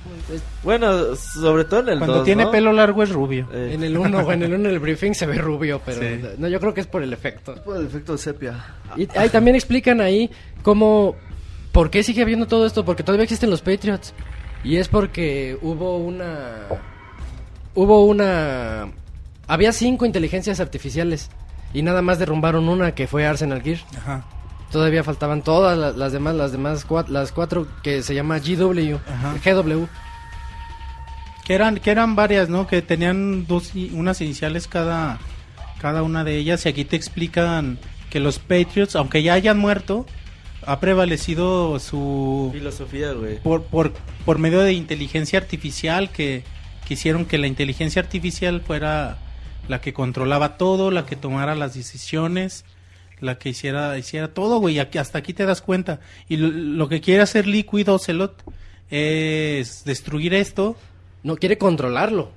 Bueno, 0.64 1.16
sobre 1.16 1.64
todo 1.66 1.82
en 1.82 1.90
el 1.90 1.98
Cuando 2.00 2.16
2, 2.18 2.26
tiene 2.26 2.44
¿no? 2.46 2.52
pelo 2.52 2.74
largo 2.74 3.04
es 3.04 3.12
rubio. 3.12 3.48
Eh, 3.54 3.72
En 3.76 3.84
el 3.84 3.98
1, 3.98 4.20
en 4.32 4.42
el 4.44 4.54
1 4.56 4.68
en 4.68 4.74
el 4.74 4.80
briefing 4.80 5.14
se 5.14 5.28
ve 5.28 5.36
rubio, 5.38 5.80
pero 5.86 6.02
Sí. 6.02 6.20
no, 6.38 6.48
yo 6.48 6.60
creo 6.60 6.74
que 6.74 6.82
es 6.82 6.88
por 6.88 7.04
el 7.04 7.14
efecto. 7.14 7.56
Por 7.64 7.78
el 7.78 7.86
efecto 7.86 8.14
de 8.14 8.18
sepia. 8.18 8.66
Y 8.98 9.08
ahí 9.18 9.30
también 9.30 9.56
explican 9.56 10.02
ahí 10.02 10.30
cómo, 10.64 11.16
por 11.72 11.90
qué 11.92 12.04
sigue 12.04 12.24
habiendo 12.24 12.48
todo 12.48 12.66
esto, 12.66 12.84
porque 12.84 13.04
todavía 13.04 13.24
existen 13.24 13.50
los 13.52 13.62
Patriots. 13.62 14.14
Y 14.64 14.78
es 14.78 14.88
porque 14.88 15.58
hubo 15.62 15.98
una, 15.98 16.68
hubo 17.74 18.06
una, 18.06 18.88
había 19.48 19.72
cinco 19.74 20.06
inteligencias 20.06 20.60
artificiales 20.60 21.30
y 21.74 21.82
nada 21.82 22.02
más 22.02 22.20
derrumbaron 22.20 22.70
una 22.70 22.94
que 22.94 23.08
fue 23.08 23.26
Arsenal 23.26 23.62
Gear. 23.62 23.80
Ajá. 23.98 24.24
Todavía 24.72 25.04
faltaban 25.04 25.42
todas 25.42 25.78
la- 25.78 25.92
las, 25.92 26.12
demás, 26.14 26.36
las 26.36 26.52
demás 26.52 26.88
cua- 26.88 27.08
las 27.08 27.32
cuatro 27.32 27.68
que 27.84 28.04
se 28.04 28.14
llama 28.16 28.40
GW, 28.40 28.96
Ajá. 29.08 29.36
GW. 29.44 29.86
Que 31.44 31.56
eran, 31.56 31.78
que 31.78 31.92
eran 31.92 32.16
varias, 32.16 32.50
¿no? 32.50 32.68
Que 32.68 32.82
tenían 32.82 33.48
dos, 33.48 33.72
unas 33.94 34.22
iniciales 34.22 34.68
cada, 34.68 35.18
cada 35.82 36.04
una 36.04 36.24
de 36.24 36.38
ellas. 36.38 36.66
Y 36.66 36.70
aquí 36.70 36.86
te 36.86 36.96
explican 36.96 37.80
que 38.10 38.20
los 38.20 38.38
Patriots, 38.40 38.96
aunque 38.96 39.24
ya 39.24 39.34
hayan 39.34 39.58
muerto, 39.58 40.06
ha 40.66 40.80
prevalecido 40.80 41.80
su... 41.80 42.50
filosofía, 42.54 43.14
güey. 43.14 43.40
Por, 43.40 43.64
por, 43.64 43.94
por 44.26 44.38
medio 44.38 44.62
de 44.62 44.74
inteligencia 44.74 45.40
artificial 45.40 46.12
que, 46.12 46.44
que 46.88 46.94
hicieron 46.94 47.26
que 47.26 47.38
la 47.38 47.48
inteligencia 47.48 48.02
artificial 48.02 48.62
fuera 48.62 49.18
la 49.68 49.82
que 49.82 49.94
controlaba 49.94 50.58
todo, 50.58 50.92
la 50.92 51.06
que 51.06 51.16
tomara 51.16 51.56
las 51.56 51.74
decisiones, 51.74 52.66
la 53.20 53.38
que 53.38 53.50
hiciera, 53.50 53.98
hiciera 53.98 54.34
todo, 54.34 54.60
güey. 54.60 54.80
Aquí, 54.80 54.98
hasta 54.98 55.20
aquí 55.20 55.34
te 55.34 55.46
das 55.46 55.62
cuenta. 55.62 56.00
Y 56.28 56.38
lo, 56.38 56.50
lo 56.50 56.90
que 56.90 57.02
quiere 57.02 57.22
hacer 57.22 57.48
Liquid 57.48 57.90
Ocelot 57.90 58.44
es 58.90 59.84
destruir 59.86 60.34
esto. 60.34 60.76
No, 61.24 61.38
quiere 61.38 61.58
controlarlo. 61.58 62.32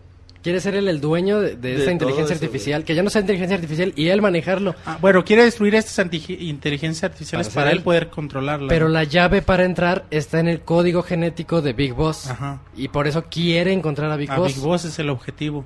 Quiere 0.44 0.60
ser 0.60 0.74
él 0.76 0.86
el 0.88 1.00
dueño 1.00 1.40
de, 1.40 1.56
de 1.56 1.74
De 1.78 1.90
inteligencia 1.90 2.34
eso, 2.36 2.44
artificial, 2.44 2.84
que 2.84 2.94
ya 2.94 3.02
no 3.02 3.08
sea 3.08 3.22
inteligencia 3.22 3.56
artificial 3.56 3.94
y 3.96 4.08
él 4.08 4.20
manejarlo. 4.20 4.74
Ah, 4.84 4.98
bueno, 5.00 5.24
quiere 5.24 5.42
destruir 5.42 5.74
estas 5.74 5.98
inteligencias 6.38 7.02
artificiales 7.04 7.48
Para 7.48 7.54
para, 7.62 7.70
él 7.70 7.78
él. 7.78 7.82
poder 7.82 8.10
controlarla. 8.10 8.68
Pero 8.68 8.88
la 8.88 9.04
llave 9.04 9.40
para 9.40 9.64
entrar 9.64 10.04
está 10.10 10.38
en 10.40 10.48
el 10.48 10.60
código 10.60 11.02
genético 11.02 11.62
de 11.62 11.72
Big 11.72 11.94
Boss. 11.94 12.28
Ajá. 12.30 12.60
Y 12.76 12.88
por 12.88 13.06
eso 13.06 13.24
quiere 13.30 13.72
encontrar 13.72 14.10
a 14.10 14.16
Big 14.16 14.30
A 14.30 14.36
Boss. 14.36 14.54
Big 14.54 14.62
Boss 14.62 14.84
es 14.84 14.98
el 14.98 15.08
objetivo. 15.08 15.64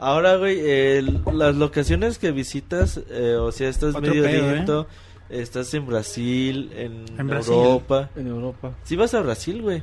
Ahora, 0.00 0.36
güey, 0.36 0.58
el- 0.68 1.20
las 1.32 1.54
locaciones 1.54 2.18
que 2.18 2.32
visitas, 2.32 3.00
eh, 3.10 3.36
o 3.36 3.52
sea, 3.52 3.68
estás 3.68 3.94
Otro 3.94 4.10
Medio 4.12 4.24
pedo, 4.24 4.48
Oriente, 4.48 4.72
estás 5.30 5.72
en 5.72 5.86
Brasil, 5.86 6.70
en, 6.74 7.04
En 7.16 7.26
Brasil. 7.28 7.54
Europa. 7.54 8.10
En 8.16 8.26
Europa. 8.26 8.72
Sí 8.82 8.96
vas 8.96 9.14
a 9.14 9.20
Brasil, 9.22 9.62
güey. 9.62 9.82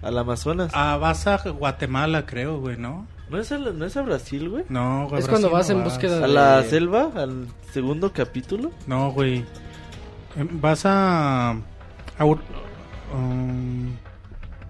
Al 0.00 0.16
Amazonas. 0.18 0.72
Ah, 0.74 0.96
vas 0.96 1.26
a 1.26 1.36
Guatemala, 1.50 2.24
creo, 2.26 2.58
güey, 2.58 2.76
¿no? 2.78 3.06
¿No, 3.32 3.38
es 3.40 3.50
a, 3.50 3.58
¿No 3.58 3.84
es 3.86 3.96
a 3.96 4.02
Brasil, 4.02 4.48
güey? 4.48 4.64
No, 4.68 5.08
güey. 5.08 5.20
Es 5.20 5.28
cuando 5.28 5.50
vas 5.50 5.68
no 5.70 5.78
en 5.78 5.84
búsqueda 5.84 6.18
¿A 6.18 6.20
de- 6.20 6.28
la 6.28 6.62
selva? 6.64 7.10
¿Al 7.16 7.46
segundo 7.72 8.12
capítulo? 8.12 8.70
No, 8.86 9.10
güey. 9.10 9.44
Em, 10.36 10.60
Vas 10.60 10.84
a... 10.86 11.50
a 11.52 12.24
Ur- 12.24 12.40
um, 13.14 13.90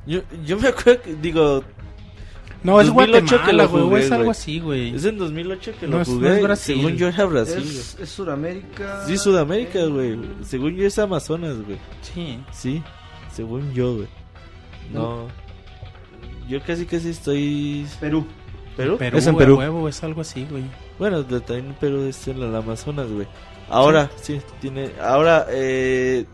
Yo, 0.07 0.21
yo 0.45 0.59
me 0.59 0.69
acuerdo 0.69 1.03
que, 1.03 1.15
digo, 1.17 1.62
no, 2.65 2.81
es 2.81 2.87
2008 2.89 3.27
que 3.27 3.35
Guatemala, 3.37 3.62
lo 3.65 3.69
güey. 3.69 3.83
jugué, 3.85 4.01
es 4.01 4.12
algo 4.12 4.31
así, 4.31 4.61
güey. 4.61 4.95
es 4.95 5.05
en 5.05 5.19
2008 5.19 5.73
que 5.81 5.87
No 5.89 5.97
lo 5.97 6.03
es- 6.03 6.09
no 6.09 6.15
jugué. 6.15 6.37
es 6.37 6.43
Brasil. 6.43 6.77
Según 6.77 6.97
yo 6.97 7.09
era 7.09 7.25
Brasil, 7.25 7.59
Es, 7.65 7.97
es 8.01 8.09
Sudamérica. 8.09 9.05
Sí, 9.07 9.19
Sudamérica, 9.19 9.85
güey. 9.87 10.19
Según 10.45 10.77
yo 10.77 10.87
es 10.87 10.99
Amazonas, 10.99 11.57
güey. 11.62 11.78
Sí. 12.03 12.39
Sí, 12.53 12.83
según 13.33 13.73
yo, 13.73 13.97
güey. 13.97 14.09
No. 14.93 15.27
Yo 16.49 16.61
casi 16.62 16.87
casi 16.87 17.11
estoy... 17.11 17.87
Perú. 18.01 18.27
¿Perú? 18.76 18.97
Perú, 18.99 19.19
Es 19.19 19.26
en 19.26 19.37
Perú. 19.37 19.58
huevo, 19.58 19.88
es 19.88 20.03
algo 20.03 20.21
así, 20.22 20.47
güey. 20.51 20.65
Bueno, 20.99 21.24
también 21.24 21.74
Perú 21.81 22.03
es 22.05 22.26
en 22.28 22.42
el 22.42 22.55
Amazonas, 22.55 23.08
güey. 23.10 23.26
Ahora, 23.69 24.10
sí, 24.21 24.40
tiene... 24.60 24.90
Ahora, 25.01 25.47
eh, 25.51 26.24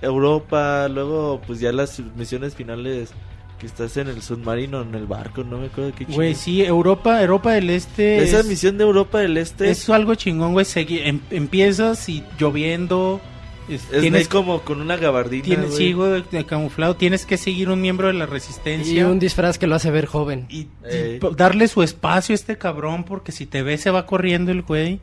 Europa, 0.00 0.88
luego, 0.88 1.40
pues 1.46 1.60
ya 1.60 1.72
las 1.72 2.00
misiones 2.16 2.54
finales 2.54 3.10
que 3.58 3.66
estás 3.66 3.96
en 3.96 4.08
el 4.08 4.20
submarino, 4.22 4.82
en 4.82 4.94
el 4.96 5.06
barco, 5.06 5.44
no 5.44 5.58
me 5.58 5.66
acuerdo 5.66 5.92
qué 5.96 6.04
Güey, 6.04 6.34
chingo. 6.34 6.42
sí, 6.42 6.62
Europa, 6.64 7.22
Europa 7.22 7.52
del 7.52 7.70
Este 7.70 8.22
Esa 8.24 8.40
es, 8.40 8.46
misión 8.46 8.76
de 8.76 8.84
Europa 8.84 9.20
del 9.20 9.36
Este 9.36 9.70
es 9.70 9.88
algo 9.88 10.14
chingón, 10.16 10.52
güey. 10.52 10.66
Em- 10.74 11.20
empiezas 11.30 12.08
y 12.08 12.24
lloviendo. 12.38 13.20
Es- 13.68 13.90
es 13.92 14.00
tienes, 14.00 14.28
como 14.28 14.60
con 14.62 14.80
una 14.80 14.96
gabardina, 14.96 15.44
tienes, 15.44 15.66
güey. 15.70 15.76
sí, 15.78 15.92
güey, 15.92 16.24
de 16.30 16.44
camuflado. 16.46 16.96
Tienes 16.96 17.24
que 17.26 17.36
seguir 17.36 17.68
un 17.70 17.80
miembro 17.80 18.08
de 18.08 18.14
la 18.14 18.24
Y 18.24 18.28
resistencia. 18.28 19.06
un 19.08 19.18
disfraz 19.18 19.58
que 19.58 19.66
lo 19.66 19.74
hace 19.76 19.90
ver 19.90 20.06
joven. 20.06 20.46
y, 20.48 20.60
y 20.60 20.68
Ey. 20.84 21.18
p- 21.20 21.30
darle 21.36 21.68
su 21.68 21.82
espacio 21.82 22.32
a 22.32 22.36
este 22.36 22.58
cabrón 22.58 23.04
porque 23.04 23.32
si 23.32 23.46
te 23.46 23.62
ve 23.62 23.78
se 23.78 23.90
va 23.90 24.06
corriendo 24.06 24.50
el 24.52 24.62
güey 24.62 25.00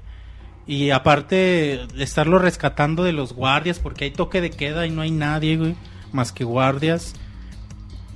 y 0.67 0.91
aparte 0.91 1.81
estarlo 1.97 2.37
rescatando 2.37 3.03
de 3.03 3.11
los 3.13 3.33
guardias 3.33 3.79
porque 3.79 4.05
hay 4.05 4.11
toque 4.11 4.39
de 4.41 4.51
queda 4.51 4.85
y 4.85 4.91
no 4.91 5.01
hay 5.01 5.09
nadie 5.11 5.57
güey 5.57 5.75
más 6.11 6.31
que 6.31 6.43
guardias 6.43 7.15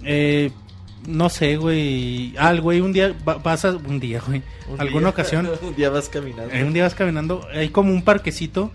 eh, 0.03 0.51
no 1.07 1.29
sé 1.29 1.57
güey 1.57 2.33
ah 2.37 2.51
el 2.51 2.61
güey 2.61 2.79
un 2.81 2.93
día 2.93 3.15
va- 3.27 3.35
vas 3.37 3.65
a 3.65 3.71
un 3.71 3.99
día 3.99 4.21
güey 4.25 4.41
Un 4.69 4.79
alguna 4.79 5.01
día- 5.05 5.09
ocasión 5.09 5.49
un 5.61 5.75
día 5.75 5.89
vas 5.89 6.09
caminando. 6.09 6.53
eh, 6.53 6.63
un 6.63 6.73
día 6.73 6.83
vas 6.83 6.95
caminando 6.95 7.47
hay 7.53 7.69
como 7.69 7.91
un 7.91 8.03
parquecito 8.03 8.71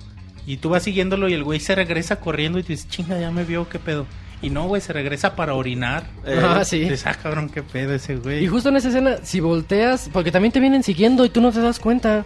y 0.48 0.56
tú 0.56 0.70
vas 0.70 0.82
siguiéndolo 0.82 1.28
y 1.28 1.34
el 1.34 1.44
güey 1.44 1.60
se 1.60 1.74
regresa 1.74 2.20
corriendo 2.20 2.58
y 2.58 2.62
tú 2.62 2.68
dices 2.68 2.88
chinga 2.88 3.20
ya 3.20 3.31
me 3.31 3.44
vio 3.44 3.68
qué 3.68 3.78
pedo 3.78 4.06
y 4.40 4.48
no 4.50 4.66
güey 4.66 4.81
se 4.81 4.92
regresa 4.92 5.36
para 5.36 5.54
orinar 5.54 6.04
Eh, 6.24 6.40
ah, 6.42 6.64
sí. 6.64 6.81
Dices, 6.81 7.06
ah, 7.06 7.14
cabrón, 7.20 7.48
qué 7.48 7.62
pedo 7.62 7.94
ese 7.94 8.16
güey. 8.16 8.44
Y 8.44 8.47
justo 8.47 8.68
en 8.68 8.76
esa 8.76 8.88
escena, 8.88 9.16
si 9.22 9.40
volteas, 9.40 10.08
porque 10.12 10.31
también 10.31 10.52
te 10.52 10.60
vienen 10.60 10.82
siguiendo 10.82 11.24
y 11.24 11.28
tú 11.28 11.40
no 11.40 11.52
te 11.52 11.60
das 11.60 11.81
cuenta. 11.81 12.24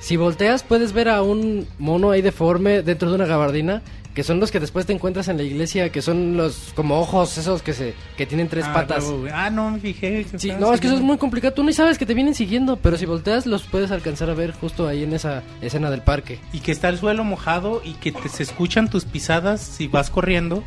Si 0.00 0.16
volteas, 0.16 0.62
puedes 0.62 0.92
ver 0.92 1.08
a 1.08 1.22
un 1.22 1.66
mono 1.78 2.10
ahí 2.10 2.22
deforme 2.22 2.82
dentro 2.82 3.08
de 3.08 3.14
una 3.14 3.26
gabardina, 3.26 3.82
que 4.14 4.24
son 4.24 4.40
los 4.40 4.50
que 4.50 4.58
después 4.58 4.84
te 4.86 4.92
encuentras 4.92 5.28
en 5.28 5.36
la 5.36 5.42
iglesia, 5.44 5.90
que 5.92 6.02
son 6.02 6.36
los 6.36 6.72
como 6.74 6.98
ojos 6.98 7.38
esos 7.38 7.62
que 7.62 7.72
se 7.72 7.94
que 8.16 8.26
tienen 8.26 8.48
tres 8.48 8.64
Ah, 8.68 8.72
patas. 8.72 9.04
Ah, 9.32 9.48
no 9.50 9.70
me 9.70 9.78
fijé. 9.78 10.26
Sí, 10.36 10.52
no, 10.58 10.74
es 10.74 10.80
que 10.80 10.88
eso 10.88 10.96
es 10.96 11.02
muy 11.02 11.18
complicado. 11.18 11.54
Tú 11.54 11.62
ni 11.62 11.72
sabes 11.72 11.98
que 11.98 12.06
te 12.06 12.14
vienen 12.14 12.34
siguiendo, 12.34 12.76
pero 12.76 12.96
si 12.96 13.06
volteas 13.06 13.46
los 13.46 13.62
puedes 13.64 13.90
alcanzar 13.90 14.28
a 14.30 14.34
ver 14.34 14.52
justo 14.52 14.88
ahí 14.88 15.04
en 15.04 15.12
esa 15.12 15.42
escena 15.60 15.90
del 15.90 16.02
parque. 16.02 16.40
Y 16.52 16.60
que 16.60 16.72
está 16.72 16.88
el 16.88 16.98
suelo 16.98 17.22
mojado 17.24 17.80
y 17.84 17.92
que 17.94 18.10
te, 18.12 18.28
se 18.28 18.42
escuchan 18.42 18.90
tus 18.90 19.04
pisadas 19.04 19.60
si 19.60 19.86
vas 19.86 20.10
corriendo 20.10 20.64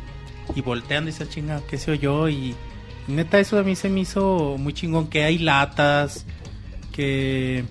y 0.54 0.60
voltean 0.62 1.04
y 1.04 1.06
dices, 1.06 1.28
chinga, 1.28 1.60
¿qué 1.68 1.76
se 1.78 1.90
oyó? 1.90 2.28
Y, 2.28 2.54
Neta, 3.08 3.38
eso 3.38 3.58
a 3.58 3.62
mí 3.62 3.74
se 3.76 3.88
me 3.88 4.00
hizo 4.00 4.56
muy 4.58 4.72
chingón. 4.72 5.08
Que 5.08 5.24
hay 5.24 5.38
latas, 5.38 6.24
que. 6.92 7.64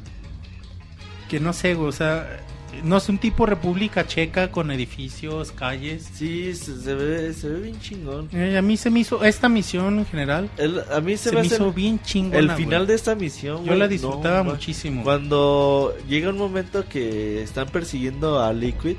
Que 1.30 1.40
no 1.40 1.54
sé, 1.54 1.76
o 1.76 1.92
sea. 1.92 2.28
No 2.84 2.98
es 2.98 3.10
un 3.10 3.18
tipo 3.18 3.46
República 3.46 4.08
Checa 4.08 4.52
con 4.52 4.72
edificios, 4.72 5.52
calles. 5.52 6.10
Sí, 6.14 6.54
se, 6.56 6.94
ve, 6.96 7.34
se 7.34 7.50
ve 7.50 7.60
bien 7.62 7.80
chingón. 7.80 8.30
Eh, 8.34 8.58
a 8.58 8.62
mí 8.62 8.78
se 8.78 8.90
me 8.90 9.00
hizo. 9.02 9.24
Esta 9.24 9.50
misión 9.50 10.00
en 10.00 10.06
general. 10.06 10.50
El- 10.58 10.82
a 10.92 11.00
mí 11.02 11.18
se, 11.18 11.30
Se, 11.30 11.36
me 11.36 11.42
me 11.42 11.48
hizo 11.48 11.72
bien 11.74 12.02
chingona. 12.02 12.40
el 12.40 12.52
final 12.52 12.88
de 12.88 12.96
esta 12.96 13.14
misión. 13.16 13.58
Yo 13.60 13.66
güey, 13.68 13.80
la 13.80 13.86
no, 13.86 13.90
disfrutaba 13.90 14.44
ma- 14.44 14.52
muchísimo. 14.54 15.04
Cuando 15.04 15.94
llega 16.10 16.30
un 16.30 16.38
momento 16.38 16.88
que 16.88 17.42
están 17.44 17.68
persiguiendo 17.68 18.40
a 18.42 18.52
Liquid 18.54 18.96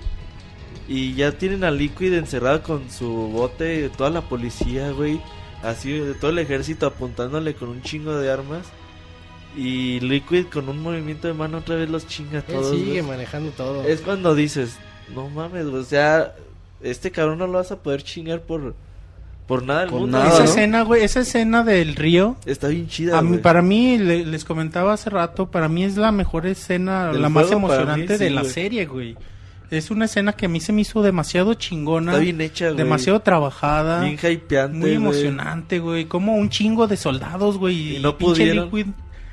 y 0.89 1.15
ya 1.15 1.33
tienen 1.33 1.65
a 1.65 1.71
Liquid 1.71 2.13
encerrado 2.15 2.63
con 2.63 2.91
su 2.91 3.09
bote, 3.09 3.89
toda 3.97 4.11
la 4.11 4.21
policía, 4.23 4.91
güey, 4.91 5.21
así 5.63 6.01
todo 6.21 6.31
el 6.31 6.39
ejército 6.39 6.87
apuntándole 6.87 7.55
con 7.55 7.69
un 7.69 7.83
chingo 7.83 8.15
de 8.17 8.31
armas 8.31 8.67
y 9.57 10.01
Liquid 10.01 10.47
con 10.47 10.69
un 10.69 10.81
movimiento 10.83 11.29
de 11.29 11.35
mano 11.35 11.59
otra 11.59 11.77
vez 11.77 11.91
los 11.91 12.07
chinga 12.07 12.39
a 12.39 12.45
Él 12.49 12.55
todos. 12.55 12.71
sigue 12.77 13.01
güey. 13.01 13.03
manejando 13.03 13.51
todo. 13.51 13.83
Es 13.85 14.01
cuando 14.01 14.35
dices, 14.35 14.77
no 15.15 15.29
mames, 15.29 15.67
o 15.67 15.83
sea, 15.85 16.35
este 16.83 17.11
cabrón 17.11 17.39
no 17.39 17.47
lo 17.47 17.55
vas 17.55 17.71
a 17.73 17.77
poder 17.83 18.03
chingar 18.03 18.41
por 18.43 18.75
por 19.47 19.65
nada 19.65 19.81
del 19.81 19.91
Por 19.91 20.01
mundo. 20.03 20.19
nada, 20.19 20.31
esa 20.31 20.39
¿no? 20.39 20.45
escena, 20.45 20.83
güey, 20.83 21.03
esa 21.05 21.21
escena 21.21 21.63
del 21.65 21.97
río. 21.97 22.37
Está 22.47 22.69
bien 22.69 22.87
chida, 22.89 23.19
A 23.19 23.23
mí, 23.23 23.31
güey. 23.31 23.43
para 23.43 23.61
mí, 23.61 23.99
le- 23.99 24.25
les 24.25 24.45
comentaba 24.45 24.93
hace 24.95 25.11
rato, 25.11 25.51
para 25.51 25.69
mí 25.69 25.83
es 25.85 25.97
la 25.97 26.13
mejor 26.13 26.47
escena, 26.47 27.13
Del 27.13 27.21
la 27.21 27.29
más 27.29 27.51
emocionante 27.51 28.13
mí, 28.15 28.19
de 28.19 28.29
sí, 28.29 28.31
la 28.35 28.41
güey. 28.43 28.53
serie, 28.53 28.87
güey. 28.87 29.17
Es 29.71 29.91
una 29.91 30.05
escena 30.05 30.33
que 30.35 30.47
a 30.47 30.49
mí 30.49 30.61
se 30.61 30.73
me 30.73 30.83
hizo 30.83 31.03
demasiado 31.03 31.55
chingona, 31.55 32.13
Está 32.13 32.23
bien 32.23 32.41
hecha, 32.41 32.67
güey. 32.67 32.77
demasiado 32.77 33.21
trabajada, 33.21 34.01
bien 34.03 34.19
hypeante, 34.23 34.77
muy 34.79 34.93
emocionante, 34.93 35.81
güey. 35.81 36.05
Como 36.07 36.35
un 36.37 36.49
chingo 36.49 36.87
de 36.87 36.97
soldados, 36.97 37.59
güey. 37.59 37.97
Y 37.97 38.01
no 38.01 38.17
pinche 38.17 38.35
pudieron. 38.45 38.65
Liquid 38.67 38.87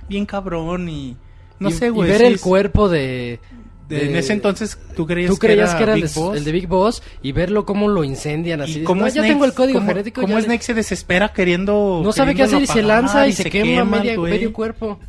bien 0.09 0.25
cabrón 0.25 0.89
y... 0.89 1.15
No 1.59 1.69
Y- 1.69 1.73
sé, 1.73 1.87
y 1.87 1.89
güey. 1.89 2.09
ver 2.09 2.19
sí 2.21 2.25
el 2.27 2.33
es- 2.35 2.41
cuerpo 2.41 2.87
de, 2.89 3.39
de- 3.89 4.05
en 4.09 4.15
ese 4.15 4.33
entonces 4.33 4.77
tú 4.95 5.05
creías, 5.05 5.29
Tú 5.31 5.37
creías 5.37 5.75
que 5.75 5.83
era, 5.83 5.93
el, 5.93 6.01
Big 6.03 6.09
de, 6.11 6.19
Boss. 6.19 6.37
el 6.37 6.43
de 6.45 6.51
Big 6.51 6.67
Boss 6.67 7.03
y 7.21 7.31
verlo 7.33 7.65
cómo 7.65 7.87
lo 7.89 8.03
incendian 8.03 8.61
así. 8.61 8.83
cómo 8.83 9.01
"No, 9.01 9.09
Snake, 9.09 9.27
ya 9.27 9.33
tengo 9.33 9.45
el 9.45 9.53
código 9.53 9.79
cómo- 9.79 9.89
genético. 9.91 10.21
cómo 10.21 10.33
ya 10.33 10.39
le-". 10.39 10.45
Snake 10.45 10.63
se 10.63 10.73
desespera 10.73 11.33
queriendo... 11.33 12.01
no 12.03 12.11
sabe 12.13 12.33
qué 12.35 12.43
hacer 12.43 12.61
y 12.61 12.67
se 12.67 12.81
lanza 12.81 13.27
y, 13.27 13.33
se, 13.33 13.49
quema, 13.49 13.81
el 13.81 13.85
media- 14.03 14.15
güey. 14.15 14.31
medio 14.33 14.53
cuerpo. 14.53 14.99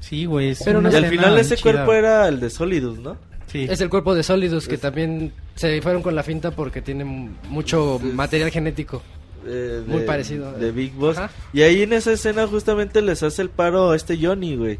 Sí, 0.00 0.24
güey. 0.24 0.50
es 0.50 0.62
Pero 0.64 0.80
no- 0.80 0.90
Y 0.90 0.94
al 0.94 1.06
final 1.06 1.38
ese 1.38 1.56
chida, 1.56 1.72
cuerpo 1.72 1.92
era 1.92 2.28
el 2.28 2.40
de 2.40 2.48
Solidus, 2.50 2.98
¿no? 2.98 3.16
Sí. 3.48 3.66
Es 3.68 3.80
el 3.80 3.88
cuerpo 3.90 4.14
de 4.14 4.22
Solidus 4.22 4.66
que 4.68 4.78
también 4.78 5.32
se 5.54 5.80
fueron 5.82 6.02
con 6.02 6.14
la 6.14 6.22
finta 6.22 6.50
porque 6.50 6.82
tiene 6.82 7.04
mucho 7.04 8.00
material 8.14 8.50
genético. 8.50 9.02
Eh, 9.46 9.82
Muy 9.86 10.00
de- 10.00 10.06
parecido. 10.06 10.52
De 10.52 10.72
Big 10.72 10.92
Boss. 10.94 11.16
Ajá. 11.18 11.30
Y 11.52 11.62
ahí 11.62 11.82
en 11.82 11.92
esa 11.92 12.12
escena 12.12 12.46
justamente 12.46 13.00
les 13.02 13.22
hace 13.22 13.42
el 13.42 13.50
paro 13.50 13.90
a 13.90 13.96
este 13.96 14.18
Johnny, 14.20 14.56
güey. 14.56 14.78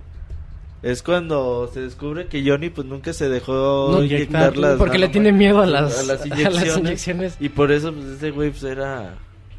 Es 0.83 1.03
cuando 1.03 1.69
se 1.73 1.81
descubre 1.81 2.27
que 2.27 2.45
Johnny 2.49 2.69
pues 2.71 2.87
nunca 2.87 3.13
se 3.13 3.29
dejó 3.29 3.89
No, 3.93 4.03
inyectar 4.05 4.57
las 4.57 4.77
porque 4.77 4.99
le 4.99 5.09
tiene 5.09 5.33
miedo 5.33 5.61
a 5.63 5.67
las, 5.67 5.99
a 5.99 6.03
las 6.03 6.21
a 6.23 6.27
las 6.27 6.27
inyecciones. 6.39 6.77
inyecciones. 6.77 7.37
Y 7.41 7.49
por 7.49 7.73
eso 7.73 7.93
pues 7.93 8.07
ese 8.07 8.31
güey 8.31 8.51
pues 8.51 8.63
era 8.65 9.15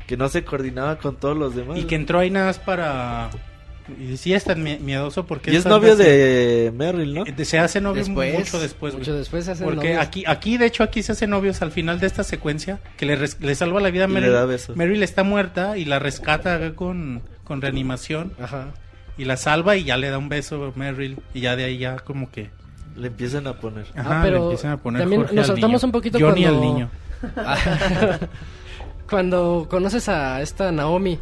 que 0.05 0.15
no 0.15 0.29
se 0.29 0.45
coordinaba 0.45 0.97
con 0.97 1.15
todos 1.17 1.35
los 1.35 1.53
demás. 1.55 1.77
Y 1.79 1.83
que 1.83 1.95
entró 1.95 2.19
ahí 2.19 2.29
nada 2.29 2.45
más 2.45 2.59
para... 2.59 3.29
Y 3.99 4.17
sí 4.17 4.33
es 4.33 4.43
tan 4.43 4.63
mie- 4.63 4.79
miedoso 4.79 5.25
porque... 5.25 5.51
Y 5.51 5.55
es 5.55 5.65
novio 5.65 5.95
de 5.95 6.71
Merrill, 6.75 7.13
¿no? 7.13 7.23
de- 7.23 7.45
Se 7.45 7.57
hace 7.59 7.79
novio 7.81 8.03
Después, 8.03 8.33
mucho 8.37 8.59
después, 8.59 8.93
güey. 8.93 9.01
mucho 9.01 9.15
después 9.15 9.45
se 9.45 9.51
hacen 9.51 9.65
Porque 9.65 9.89
novios. 9.93 10.01
aquí, 10.05 10.23
aquí, 10.27 10.57
de 10.57 10.65
hecho, 10.65 10.83
aquí 10.83 11.03
se 11.03 11.13
hacen 11.13 11.29
novios 11.29 11.61
al 11.61 11.71
final 11.71 11.99
de 11.99 12.07
esta 12.07 12.23
secuencia, 12.23 12.79
que 12.97 13.05
le, 13.05 13.15
res- 13.15 13.37
le 13.39 13.55
salva 13.55 13.79
la 13.79 13.89
vida 13.89 14.05
a 14.05 14.09
Y 14.09 14.11
Meryl. 14.11 14.29
le 14.29 14.35
da 14.35 14.45
besos. 14.45 14.75
Meryl 14.75 15.01
está 15.03 15.23
muerta 15.23 15.77
y 15.77 15.85
la 15.85 15.99
rescata 15.99 16.73
con, 16.75 17.21
con 17.43 17.61
reanimación 17.61 18.33
Ajá. 18.41 18.67
y 19.17 19.25
la 19.25 19.37
salva 19.37 19.77
y 19.77 19.83
ya 19.85 19.95
le 19.97 20.09
da 20.09 20.17
un 20.17 20.29
beso 20.29 20.65
a 20.75 20.77
Meryl 20.77 21.17
y 21.33 21.39
ya 21.41 21.55
de 21.55 21.63
ahí 21.65 21.77
ya 21.77 21.97
como 21.97 22.29
que... 22.31 22.49
Le 22.97 23.07
empiezan 23.09 23.45
a 23.45 23.53
poner. 23.53 23.85
Ajá, 23.95 24.19
Ah, 24.19 24.23
pero 24.23 24.37
le 24.37 24.43
empiezan 24.45 24.71
a 24.71 24.77
poner 24.77 25.01
también 25.03 25.21
Jorge 25.21 25.35
nos 25.35 25.49
al 25.49 25.55
saltamos 25.55 25.83
un 25.83 25.91
poquito 25.91 26.17
Johnny 26.19 26.41
cuando- 26.43 26.59
al 26.59 26.65
niño. 26.65 26.89
Cuando 29.09 29.67
conoces 29.69 30.09
a 30.09 30.41
esta 30.41 30.71
Naomi 30.71 31.17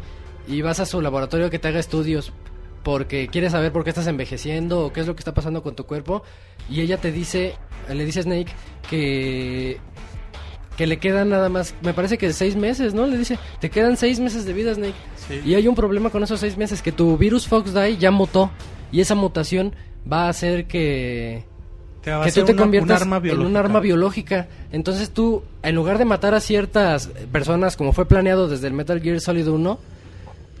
y 0.48 0.62
vas 0.62 0.80
a 0.80 0.86
su 0.86 1.00
laboratorio 1.00 1.50
que 1.50 1.58
te 1.58 1.68
haga 1.68 1.78
estudios 1.78 2.32
porque 2.86 3.26
quieres 3.26 3.50
saber 3.50 3.72
por 3.72 3.82
qué 3.82 3.90
estás 3.90 4.06
envejeciendo 4.06 4.86
o 4.86 4.92
qué 4.92 5.00
es 5.00 5.08
lo 5.08 5.16
que 5.16 5.20
está 5.20 5.34
pasando 5.34 5.60
con 5.60 5.74
tu 5.74 5.86
cuerpo 5.86 6.22
y 6.70 6.82
ella 6.82 6.98
te 6.98 7.10
dice, 7.10 7.54
le 7.92 8.04
dice 8.04 8.20
a 8.20 8.22
Snake 8.22 8.52
que 8.88 9.80
que 10.76 10.86
le 10.86 10.98
quedan 10.98 11.30
nada 11.30 11.48
más, 11.48 11.74
me 11.82 11.92
parece 11.94 12.16
que 12.16 12.32
seis 12.32 12.54
meses, 12.54 12.94
¿no? 12.94 13.06
Le 13.08 13.16
dice, 13.18 13.38
te 13.60 13.70
quedan 13.70 13.96
seis 13.96 14.20
meses 14.20 14.44
de 14.44 14.52
vida, 14.52 14.72
Snake. 14.74 14.94
Sí. 15.26 15.40
Y 15.44 15.54
hay 15.54 15.66
un 15.66 15.74
problema 15.74 16.10
con 16.10 16.22
esos 16.22 16.38
seis 16.38 16.56
meses, 16.58 16.80
que 16.82 16.92
tu 16.92 17.16
virus 17.18 17.48
Fox-Die 17.48 17.96
ya 17.96 18.10
mutó 18.12 18.50
y 18.92 19.00
esa 19.00 19.14
mutación 19.16 19.74
va 20.10 20.26
a 20.26 20.28
hacer 20.28 20.66
que 20.68 21.44
Te 22.02 22.12
que 22.24 22.30
tú 22.30 22.44
te 22.44 22.52
una- 22.52 22.52
un 22.52 22.58
conviertas 22.58 23.02
arma 23.02 23.20
en 23.24 23.40
un 23.40 23.56
arma 23.56 23.80
biológica. 23.80 24.46
Entonces 24.70 25.10
tú, 25.10 25.42
en 25.64 25.74
lugar 25.74 25.96
de 25.98 26.04
matar 26.04 26.34
a 26.34 26.40
ciertas 26.40 27.08
personas 27.32 27.76
como 27.76 27.92
fue 27.92 28.06
planeado 28.06 28.46
desde 28.46 28.68
el 28.68 28.74
Metal 28.74 29.00
Gear 29.00 29.18
Solid 29.20 29.48
1, 29.48 29.78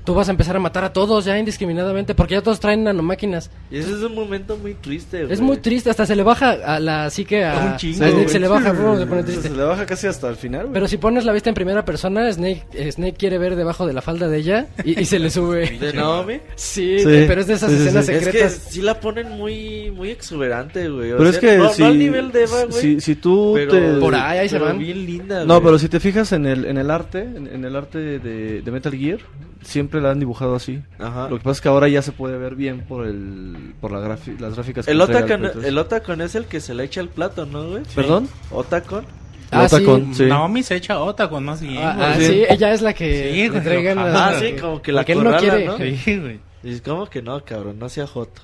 tú 0.06 0.14
vas 0.14 0.28
a 0.28 0.30
empezar 0.30 0.56
a 0.56 0.58
matar 0.60 0.84
a 0.84 0.92
todos 0.94 1.26
ya 1.26 1.38
indiscriminadamente 1.38 2.14
porque 2.14 2.32
ya 2.34 2.40
todos 2.42 2.58
traen 2.60 2.84
nanomáquinas. 2.84 3.50
Y 3.70 3.76
ese 3.78 3.90
es 3.90 3.98
un 3.98 4.14
momento 4.14 4.56
muy 4.56 4.72
triste, 4.72 5.20
güey. 5.22 5.32
Es 5.34 5.40
muy 5.42 5.58
triste, 5.58 5.90
hasta 5.90 6.06
se 6.06 6.16
le 6.16 6.22
baja 6.22 6.52
a 6.52 6.80
la 6.80 7.10
psique 7.10 7.44
a, 7.44 7.54
Un 7.58 7.68
a 7.72 7.76
chingo, 7.76 7.96
Snake, 7.98 8.12
güey. 8.14 8.28
se 8.28 8.40
le 8.40 8.48
baja, 8.48 8.72
bro, 8.72 8.98
se 8.98 9.06
pone 9.06 9.22
triste. 9.24 9.48
se 9.50 9.54
le 9.56 9.62
baja 9.64 9.84
casi 9.84 10.06
hasta 10.06 10.28
el 10.30 10.36
final, 10.36 10.62
güey. 10.62 10.72
Pero 10.72 10.88
si 10.88 10.96
pones 10.96 11.24
la 11.26 11.32
vista 11.32 11.50
en 11.50 11.54
primera 11.54 11.84
persona, 11.84 12.32
Snake, 12.32 12.64
eh, 12.72 12.90
Snake 12.90 13.14
quiere 13.18 13.36
ver 13.38 13.56
debajo 13.56 13.86
de 13.86 13.92
la 13.92 14.00
falda 14.00 14.28
de 14.28 14.38
ella 14.38 14.66
y, 14.84 14.98
y 15.00 15.04
se 15.04 15.18
le 15.18 15.28
sube. 15.28 15.68
¿De 15.80 15.92
Naomi? 15.92 16.40
Sí, 16.54 17.00
Sí, 17.00 17.04
pero 17.26 17.40
es 17.42 17.48
de 17.48 17.54
esas 17.54 17.70
sí, 17.70 17.76
escenas 17.78 18.06
sí. 18.06 18.12
Es 18.12 18.18
que 18.20 18.24
secretas. 18.26 18.52
sí 18.70 18.82
la 18.82 18.98
ponen 19.00 19.30
muy 19.32 19.90
muy 19.90 20.10
exuberante, 20.10 20.88
güey. 20.88 21.12
O 21.12 21.16
Pero 21.18 21.32
sea, 21.32 21.40
es 21.40 21.46
que 21.46 21.58
no, 21.58 21.68
si, 21.70 21.82
no 21.82 21.88
al 21.88 21.98
nivel 21.98 22.32
de 22.32 22.44
Eva, 22.44 22.64
güey. 22.64 22.80
si, 22.80 23.00
si 23.00 23.16
tú 23.16 23.52
pero, 23.54 23.72
te... 23.72 23.80
Por 24.00 24.14
ahí, 24.14 24.38
ahí 24.38 24.48
se 24.48 24.58
van. 24.58 24.78
bien 24.78 25.04
linda, 25.04 25.44
No, 25.44 25.54
güey. 25.54 25.64
pero 25.64 25.78
si 25.78 25.88
te 25.88 25.98
fijas 25.98 26.30
en 26.32 26.46
el, 26.46 26.64
en 26.64 26.78
el 26.78 26.90
arte, 26.90 27.20
en, 27.22 27.48
en 27.48 27.64
el 27.64 27.74
arte 27.74 27.98
de, 28.20 28.62
de 28.62 28.70
Metal 28.70 28.92
Gear, 28.94 29.18
siempre 29.66 30.00
la 30.00 30.10
han 30.10 30.20
dibujado 30.20 30.54
así. 30.56 30.82
Ajá. 30.98 31.28
Lo 31.28 31.36
que 31.38 31.44
pasa 31.44 31.52
es 31.52 31.60
que 31.60 31.68
ahora 31.68 31.88
ya 31.88 32.00
se 32.02 32.12
puede 32.12 32.38
ver 32.38 32.54
bien 32.54 32.82
por 32.82 33.06
el 33.06 33.74
por 33.80 33.92
la 33.92 33.98
las 34.00 34.54
gráficas 34.54 34.86
que 34.86 34.92
El 34.92 35.00
entrega 35.00 35.24
Otacon, 35.26 35.50
3. 35.52 35.64
el 35.64 35.78
Otacon 35.78 36.20
es 36.22 36.34
el 36.34 36.46
que 36.46 36.60
se 36.60 36.74
le 36.74 36.84
echa 36.84 37.00
el 37.00 37.08
plato, 37.08 37.44
¿no, 37.46 37.68
güey? 37.68 37.82
¿Perdón? 37.94 38.28
Otacon. 38.50 39.04
Ah, 39.50 39.62
Otacon, 39.64 40.14
sí. 40.14 40.24
sí. 40.24 40.28
Naomi 40.28 40.62
se 40.62 40.74
echa 40.76 40.98
otra 40.98 41.28
con 41.28 41.44
más 41.44 41.60
bien. 41.60 41.78
Ah, 41.78 41.96
ah, 41.98 42.14
Sí. 42.18 42.26
sí, 42.26 42.44
ella 42.48 42.72
es 42.72 42.82
la 42.82 42.92
que 42.94 43.32
Sí, 43.32 43.48
güey, 43.48 43.86
ojalá. 43.86 44.08
las- 44.08 44.34
Ah, 44.36 44.40
sí, 44.40 44.52
como 44.60 44.82
que 44.82 44.92
la 44.92 45.00
porque 45.02 45.12
él 45.12 45.24
no 45.24 45.36
quiere. 45.36 45.64
¿no? 45.66 45.76
Sí, 45.78 46.18
güey. 46.18 46.40
Y 46.64 46.80
como 46.80 47.06
que 47.06 47.22
no, 47.22 47.44
cabrón, 47.44 47.78
no 47.78 47.88
sea 47.88 48.06
joto. 48.06 48.42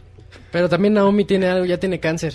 Pero 0.52 0.68
también 0.68 0.94
Naomi 0.94 1.24
tiene 1.24 1.48
algo, 1.48 1.64
ya 1.64 1.78
tiene 1.78 1.98
cáncer. 1.98 2.34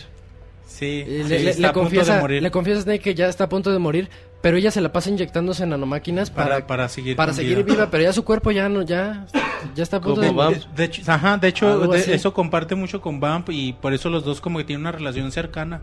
Sí, 0.67 1.03
Y 1.07 1.23
sí, 1.23 1.29
le, 1.29 1.39
le- 1.43 1.53
le 1.55 1.71
confiesa, 1.71 2.27
le 2.27 2.51
confiesa 2.51 2.79
a 2.79 2.83
Snake 2.83 2.99
que 2.99 3.15
ya 3.15 3.27
está 3.29 3.45
a 3.45 3.49
punto 3.49 3.71
de 3.71 3.79
morir, 3.79 4.09
pero 4.41 4.57
ella 4.57 4.69
se 4.69 4.81
la 4.81 4.91
pasa 4.91 5.09
inyectándose 5.09 5.63
en 5.63 5.69
nanomáquinas 5.69 6.29
para, 6.29 6.49
para, 6.49 6.67
para 6.67 6.89
seguir 6.89 7.15
para 7.15 7.33
seguir 7.33 7.63
vida. 7.63 7.73
viva, 7.73 7.89
pero 7.89 8.03
ya 8.03 8.13
su 8.13 8.23
cuerpo 8.23 8.51
ya 8.51 8.67
no, 8.69 8.81
ya, 8.83 9.25
ya 9.73 9.83
está 9.83 9.97
a 9.97 10.01
punto 10.01 10.21
Como 10.21 10.27
de 10.27 10.33
morir. 10.33 10.65
De, 10.67 10.75
de 10.75 10.83
hecho, 10.83 11.01
ajá, 11.11 11.37
de 11.37 11.47
hecho 11.47 11.87
de- 11.87 12.13
eso 12.13 12.33
comparte 12.33 12.75
mucho 12.75 13.01
con 13.01 13.19
Vamp 13.19 13.49
y 13.49 13.73
por 13.73 13.93
eso 13.93 14.09
los 14.09 14.23
dos 14.25 14.41
como 14.41 14.59
que 14.59 14.65
tienen 14.65 14.81
una 14.81 14.91
relación 14.91 15.31
cercana. 15.31 15.81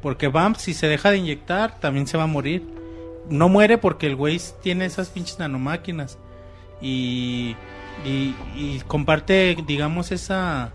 Porque 0.00 0.28
Vamp 0.28 0.56
si 0.56 0.72
se 0.74 0.86
deja 0.88 1.10
de 1.10 1.18
inyectar 1.18 1.78
también 1.80 2.06
se 2.06 2.16
va 2.16 2.22
a 2.22 2.28
morir. 2.28 2.62
No 3.28 3.48
muere 3.50 3.76
porque 3.78 4.06
el 4.06 4.16
güey 4.16 4.40
tiene 4.62 4.86
esas 4.86 5.10
pinches 5.10 5.38
nanomáquinas. 5.38 6.18
Y, 6.80 7.54
y, 8.06 8.34
y 8.56 8.80
comparte, 8.86 9.56
digamos, 9.66 10.10
esa, 10.12 10.72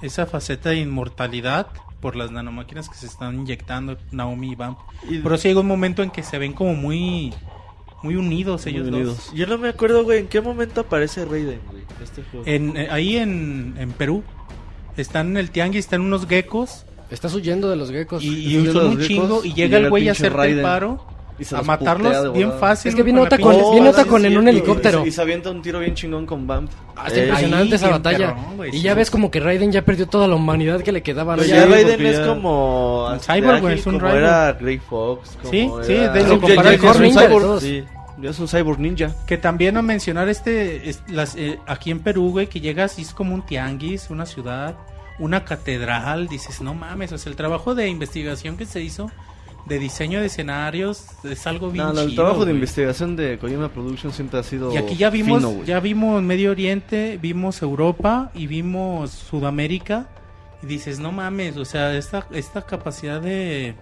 esa 0.00 0.24
faceta 0.26 0.70
de 0.70 0.76
inmortalidad 0.78 1.66
por 2.02 2.16
las 2.16 2.30
nanomáquinas 2.30 2.90
que 2.90 2.96
se 2.96 3.06
están 3.06 3.34
inyectando 3.36 3.96
Naomi 4.10 4.52
y 4.52 4.54
Vamp. 4.56 4.78
Y- 5.08 5.20
Pero 5.20 5.38
sí 5.38 5.48
llega 5.48 5.60
un 5.60 5.66
momento 5.68 6.02
en 6.02 6.10
que 6.10 6.22
se 6.22 6.36
ven 6.36 6.52
como 6.52 6.74
muy, 6.74 7.32
muy 8.02 8.16
unidos 8.16 8.66
ellos 8.66 8.82
Muy 8.90 8.90
dos. 8.90 9.00
unidos. 9.00 9.32
Yo 9.34 9.46
no 9.46 9.56
me 9.56 9.68
acuerdo, 9.70 10.04
güey, 10.04 10.18
en 10.18 10.26
qué 10.28 10.40
momento 10.42 10.82
aparece 10.82 11.24
Raiden, 11.24 11.60
güey, 11.70 11.84
este 12.02 12.22
juego. 12.24 12.44
En, 12.46 12.76
eh, 12.76 12.88
ahí 12.90 13.16
en, 13.16 13.74
en 13.78 13.92
Perú 13.92 14.22
están 14.96 15.28
en 15.28 15.36
el 15.38 15.50
tianguis, 15.50 15.84
están 15.86 16.02
unos 16.02 16.26
geckos 16.26 16.84
Estás 17.10 17.34
huyendo 17.34 17.68
de 17.70 17.76
los 17.76 17.90
geckos. 17.90 18.22
y, 18.24 18.28
y 18.58 18.66
son 18.72 18.86
un 18.86 18.90
geckos, 18.92 19.06
chingo 19.06 19.44
y 19.44 19.48
y 19.48 19.52
llega 19.54 19.66
llega 19.76 19.78
el 19.78 19.90
güey 19.90 20.08
a 20.08 20.12
hacerte 20.12 20.28
el 20.28 20.34
Raiden. 20.38 20.62
paro 20.62 21.06
Y 21.42 21.44
se 21.44 21.54
a 21.54 21.58
los 21.58 21.66
matarlos 21.66 22.32
bien 22.32 22.52
fácil. 22.58 22.90
Es 22.90 22.94
que 22.94 23.02
viene 23.02 23.18
con 23.20 23.28
Otacon- 23.28 23.54
pinche- 23.56 23.72
viene 23.72 23.88
Otacon 23.90 24.20
sí, 24.22 24.26
en 24.28 24.38
un 24.38 24.48
helicóptero. 24.48 25.04
Y 25.06 25.10
se 25.10 25.20
avienta 25.20 25.50
un 25.50 25.60
tiro 25.60 25.80
bien 25.80 25.94
chingón 25.94 26.24
con 26.24 26.46
Bump. 26.46 26.70
Ah, 26.96 27.08
está 27.08 27.20
Eh, 27.20 27.24
impresionante 27.26 27.74
esa 27.76 27.88
batalla. 27.90 28.34
y 28.68 28.72
sí. 28.76 28.80
ya 28.82 28.94
ves 28.94 29.10
como 29.10 29.30
que 29.30 29.40
Raiden 29.40 29.72
ya 29.72 29.84
perdió 29.84 30.06
toda 30.06 30.28
la 30.28 30.36
humanidad 30.36 30.80
que 30.82 30.92
le 30.92 31.02
quedaba. 31.02 31.36
ya 31.38 31.66
Raiden 31.66 32.06
es 32.06 32.20
como... 32.20 33.08
Un 33.08 33.20
cyborg, 33.20 33.60
güey, 33.60 33.78
es 33.78 33.86
un 33.86 33.94
como 33.94 34.04
Raiden. 34.06 34.24
era 34.24 34.52
Grey 34.52 34.78
Fox, 34.78 35.36
como 35.40 35.50
Sí, 35.52 35.70
sí, 35.82 35.92
de- 35.94 36.06
lo 36.06 36.12
ya- 36.14 36.28
comparas 36.40 36.80
ya 36.80 36.90
es 36.90 37.30
con. 37.30 37.60
Sí. 37.60 37.84
Es 38.22 38.38
un 38.38 38.46
cyborg 38.46 38.78
ninja. 38.78 39.10
Que 39.26 39.36
también 39.36 39.76
a 39.76 39.82
mencionar 39.82 40.28
este, 40.28 40.88
es- 40.88 41.02
las, 41.08 41.34
eh, 41.34 41.58
aquí 41.66 41.90
en 41.90 41.98
Perú, 42.00 42.30
güey, 42.30 42.46
que 42.46 42.60
llegas 42.60 42.98
y 42.98 43.02
es 43.02 43.12
como 43.14 43.34
un 43.34 43.42
tianguis, 43.44 44.10
una 44.10 44.26
ciudad, 44.26 44.76
una 45.18 45.44
catedral, 45.44 46.28
dices, 46.28 46.60
no 46.60 46.72
mames, 46.74 47.10
o 47.12 47.18
sea, 47.18 47.30
el 47.30 47.36
trabajo 47.36 47.74
de 47.74 47.88
investigación 47.88 48.56
que 48.56 48.64
se 48.66 48.80
hizo 48.80 49.10
de 49.66 49.78
diseño 49.78 50.20
de 50.20 50.26
escenarios 50.26 51.06
es 51.24 51.46
algo 51.46 51.70
bien 51.70 51.86
No, 51.86 51.92
no, 51.92 52.00
el 52.00 52.10
chido, 52.10 52.22
trabajo 52.22 52.40
de 52.40 52.46
güey. 52.52 52.56
investigación 52.56 53.14
de 53.16 53.38
Kojima 53.38 53.68
Productions 53.68 54.14
siempre 54.16 54.40
ha 54.40 54.42
sido 54.42 54.72
Y 54.72 54.76
aquí 54.76 54.96
ya 54.96 55.08
vimos, 55.10 55.42
fino, 55.42 55.64
ya 55.64 55.78
vimos 55.80 56.22
Medio 56.22 56.50
Oriente, 56.50 57.18
vimos 57.22 57.62
Europa 57.62 58.30
y 58.34 58.46
vimos 58.46 59.10
Sudamérica. 59.10 60.08
Y 60.62 60.66
dices, 60.66 60.98
no 61.00 61.10
mames, 61.12 61.56
o 61.56 61.64
sea, 61.64 61.96
esta, 61.96 62.26
esta 62.32 62.62
capacidad 62.62 63.20
de, 63.20 63.74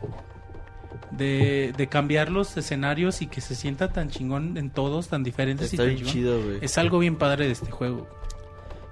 de, 1.11 1.75
de 1.77 1.87
cambiar 1.89 2.31
los 2.31 2.57
escenarios 2.57 3.21
y 3.23 3.27
que 3.27 3.41
se 3.41 3.55
sienta 3.55 3.93
tan 3.93 4.09
chingón 4.11 4.57
en 4.57 4.71
todos, 4.71 5.09
tan 5.09 5.23
diferentes 5.23 5.73
Está 5.73 5.85
y 5.85 5.87
tan 5.87 5.95
bien 5.97 6.07
chido, 6.07 6.43
güey. 6.43 6.59
Es 6.63 6.79
algo 6.79 6.99
bien 6.99 7.17
padre 7.17 7.47
de 7.47 7.53
este 7.53 7.71
juego. 7.71 8.09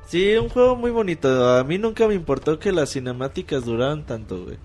Sí, 0.07 0.35
un 0.37 0.49
juego 0.49 0.75
muy 0.77 0.91
bonito. 0.91 1.49
A 1.59 1.65
mí 1.65 1.77
nunca 1.79 2.07
me 2.09 2.15
importó 2.15 2.59
que 2.59 2.73
las 2.73 2.93
cinemáticas 2.93 3.65
duraran 3.65 4.05
tanto, 4.07 4.45
güey. 4.45 4.57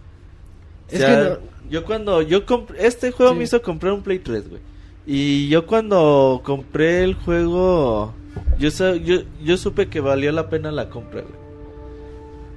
O 0.93 0.95
Es 0.95 1.01
sea, 1.01 1.07
que 1.23 1.29
no- 1.29 1.37
yo 1.69 1.85
cuando 1.85 2.21
yo 2.21 2.45
comp- 2.45 2.75
este 2.77 3.11
juego 3.11 3.31
Sí. 3.33 3.37
me 3.39 3.43
hizo 3.45 3.61
comprar 3.61 3.93
un 3.93 4.01
Play 4.03 4.19
3, 4.19 4.49
güey. 4.49 4.61
Y 5.05 5.49
yo 5.49 5.65
cuando 5.65 6.41
compré 6.43 7.03
el 7.03 7.15
juego 7.15 8.13
yo 8.57 8.69
yo 8.95 9.15
yo 9.43 9.57
supe 9.57 9.87
que 9.89 9.99
valió 9.99 10.31
la 10.31 10.49
pena 10.49 10.71
la 10.71 10.89
compra, 10.89 11.21
güey. 11.21 11.33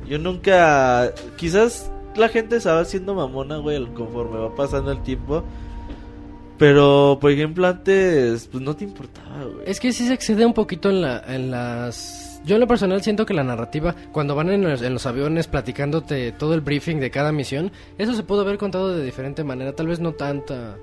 Yo 0.08 0.18
nunca 0.18 1.12
quizás 1.36 1.90
la 2.14 2.28
gente 2.28 2.60
se 2.60 2.68
va 2.70 2.80
haciendo 2.80 3.14
mamona, 3.14 3.56
güey, 3.58 3.84
conforme 3.94 4.38
va 4.38 4.54
pasando 4.54 4.92
el 4.92 5.02
tiempo. 5.02 5.42
Pero, 6.58 7.18
por 7.20 7.30
ejemplo, 7.30 7.66
antes, 7.66 8.48
pues 8.50 8.62
no 8.64 8.74
te 8.74 8.84
importaba, 8.84 9.44
güey. 9.44 9.64
Es 9.66 9.78
que 9.80 9.92
sí 9.92 10.06
se 10.06 10.14
excede 10.14 10.46
un 10.46 10.54
poquito 10.54 10.88
en, 10.88 11.02
la, 11.02 11.22
en 11.26 11.50
las... 11.50 12.25
Yo 12.46 12.54
en 12.56 12.60
lo 12.60 12.66
personal 12.66 13.02
siento 13.02 13.26
que 13.26 13.34
la 13.34 13.44
narrativa, 13.44 13.94
cuando 14.12 14.34
van 14.34 14.50
en 14.50 14.62
los, 14.62 14.80
en 14.80 14.92
los 14.94 15.04
aviones 15.04 15.48
platicándote 15.48 16.32
todo 16.32 16.54
el 16.54 16.60
briefing 16.62 17.00
de 17.00 17.10
cada 17.10 17.32
misión, 17.32 17.72
eso 17.98 18.14
se 18.14 18.22
pudo 18.22 18.42
haber 18.42 18.56
contado 18.56 18.94
de 18.96 19.04
diferente 19.04 19.42
manera, 19.44 19.74
tal 19.74 19.88
vez 19.88 19.98
no 20.00 20.12
tanta 20.12 20.76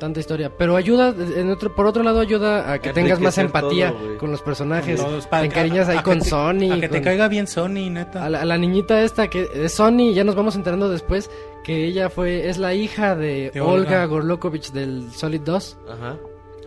tanta 0.00 0.20
historia, 0.20 0.52
pero 0.56 0.76
ayuda, 0.76 1.12
en 1.36 1.50
otro, 1.50 1.74
por 1.74 1.84
otro 1.86 2.04
lado 2.04 2.20
ayuda 2.20 2.72
a 2.72 2.78
que 2.78 2.92
tengas 2.92 3.18
más 3.18 3.36
empatía 3.38 3.90
todo, 3.90 4.16
con 4.18 4.30
los 4.30 4.40
personajes, 4.42 5.00
para 5.28 5.40
te 5.42 5.46
encariñas 5.46 5.88
a- 5.88 5.90
ahí 5.92 5.98
a 5.98 6.02
con 6.04 6.18
que 6.18 6.24
te- 6.24 6.30
Sony, 6.30 6.70
A 6.72 6.80
que 6.80 6.88
te 6.88 6.98
con- 6.98 7.02
caiga 7.02 7.26
bien 7.26 7.48
Sony, 7.48 7.90
neta. 7.90 8.24
a 8.24 8.30
la, 8.30 8.42
a 8.42 8.44
la 8.44 8.56
niñita 8.58 9.02
esta 9.02 9.26
que 9.28 9.48
es 9.52 9.72
Sony, 9.72 10.12
ya 10.14 10.22
nos 10.22 10.36
vamos 10.36 10.54
enterando 10.54 10.88
después 10.88 11.28
que 11.64 11.84
ella 11.84 12.10
fue 12.10 12.48
es 12.48 12.58
la 12.58 12.74
hija 12.74 13.16
de, 13.16 13.50
De 13.52 13.60
Olga, 13.60 13.72
Olga. 13.72 14.04
Gorlokovich 14.04 14.70
del 14.70 15.10
Solid 15.10 15.40
2 15.40 15.76
Ajá. 15.90 16.16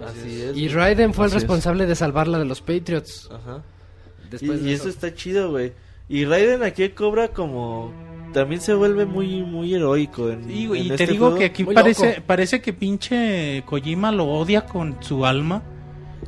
Así 0.05 0.41
es. 0.41 0.57
y 0.57 0.67
Raiden 0.67 1.13
fue 1.13 1.25
el 1.27 1.29
Así 1.31 1.37
es. 1.37 1.43
responsable 1.43 1.85
de 1.85 1.95
salvarla 1.95 2.37
de 2.37 2.43
los 2.45 2.59
Patriots. 2.61 3.29
Ajá. 3.31 3.61
Después 4.31 4.59
y, 4.61 4.63
de 4.63 4.69
y 4.71 4.73
eso 4.73 4.89
está 4.89 5.13
chido, 5.13 5.51
güey. 5.51 5.73
Y 6.09 6.25
Raiden 6.25 6.63
aquí 6.63 6.89
cobra 6.89 7.27
como 7.29 7.93
también 8.33 8.61
se 8.61 8.73
vuelve 8.73 9.05
muy 9.05 9.41
muy 9.43 9.73
heroico 9.73 10.29
en, 10.29 10.49
Y, 10.49 10.67
güey, 10.67 10.81
en 10.81 10.85
y 10.85 10.89
te 10.89 11.03
este 11.03 11.13
digo 11.13 11.25
juego. 11.27 11.39
que 11.39 11.45
aquí 11.45 11.63
Muy 11.65 11.75
parece, 11.75 12.09
loco. 12.09 12.21
parece 12.25 12.61
que 12.61 12.73
pinche 12.73 13.63
Kojima 13.65 14.11
lo 14.11 14.25
odia 14.25 14.65
con 14.65 14.97
su 15.01 15.25
alma. 15.25 15.61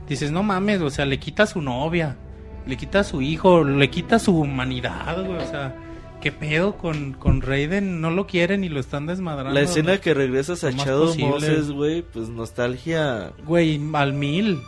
Dices, 0.07 0.31
no 0.31 0.43
mames, 0.43 0.81
o 0.81 0.89
sea, 0.89 1.05
le 1.05 1.17
quita 1.17 1.43
a 1.43 1.47
su 1.47 1.61
novia, 1.61 2.17
le 2.67 2.75
quita 2.77 2.99
a 2.99 3.03
su 3.03 3.21
hijo, 3.21 3.63
le 3.63 3.89
quita 3.89 4.19
su 4.19 4.37
humanidad, 4.37 5.23
güey, 5.25 5.37
o 5.37 5.47
sea, 5.47 5.75
¿qué 6.21 6.31
pedo 6.31 6.77
con, 6.77 7.13
con 7.13 7.41
Raiden? 7.41 8.01
No 8.01 8.11
lo 8.11 8.27
quieren 8.27 8.63
y 8.65 8.69
lo 8.69 8.79
están 8.81 9.05
desmadrando. 9.05 9.53
la 9.53 9.61
escena 9.61 9.97
que 9.99 10.13
regresas 10.13 10.63
a 10.65 10.71
Shadow. 10.71 11.15
Moses, 11.17 11.71
güey, 11.71 12.01
pues 12.01 12.27
nostalgia. 12.29 13.31
Güey, 13.45 13.79
al 13.93 14.13
mil. 14.13 14.59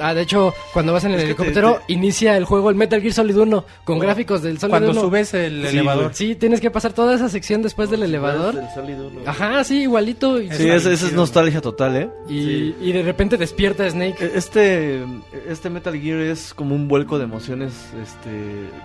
Ah, 0.00 0.14
de 0.14 0.22
hecho, 0.22 0.54
cuando 0.72 0.92
vas 0.92 1.04
en 1.04 1.12
el 1.12 1.18
Es 1.20 1.24
que 1.26 1.34
te- 1.34 1.42
helicóptero, 1.42 1.80
te- 1.86 1.92
inicia 1.92 2.36
el 2.36 2.44
juego 2.44 2.70
el 2.70 2.76
Metal 2.76 3.00
Gear 3.00 3.12
Solid 3.12 3.36
1 3.36 3.64
con 3.84 3.98
gráficos 3.98 4.42
del 4.42 4.58
Solid 4.58 4.70
Cuando 4.70 4.90
1. 4.92 5.00
subes 5.00 5.34
el 5.34 5.62
Sí, 5.62 5.76
elevador. 5.76 6.14
Sí, 6.14 6.34
tienes 6.34 6.60
que 6.60 6.70
pasar 6.70 6.92
toda 6.92 7.14
esa 7.14 7.28
sección 7.28 7.62
después 7.62 7.90
del 7.90 8.02
elevador. 8.02 8.54
Del 8.54 8.68
Solid 8.74 8.94
uno, 8.94 9.10
güey. 9.10 9.26
Ajá, 9.26 9.62
sí, 9.64 9.82
igualito. 9.82 10.38
Sí, 10.38 10.64
una 10.64 10.74
esa 10.76 10.90
es 10.92 11.12
nostalgia 11.12 11.60
total, 11.60 11.96
¿eh? 11.96 12.10
y, 12.28 12.40
Sí. 12.42 12.76
y 12.80 12.92
de 12.92 13.02
repente 13.02 13.36
despierta 13.36 13.88
Snake. 13.88 14.16
E- 14.24 14.32
Este, 14.34 15.04
este 15.48 15.70
Metal 15.70 15.94
Gear 16.00 16.20
es 16.20 16.54
como 16.54 16.74
un 16.74 16.88
vuelco 16.88 17.18
de 17.18 17.24
emociones 17.24 17.72
este, 18.02 18.30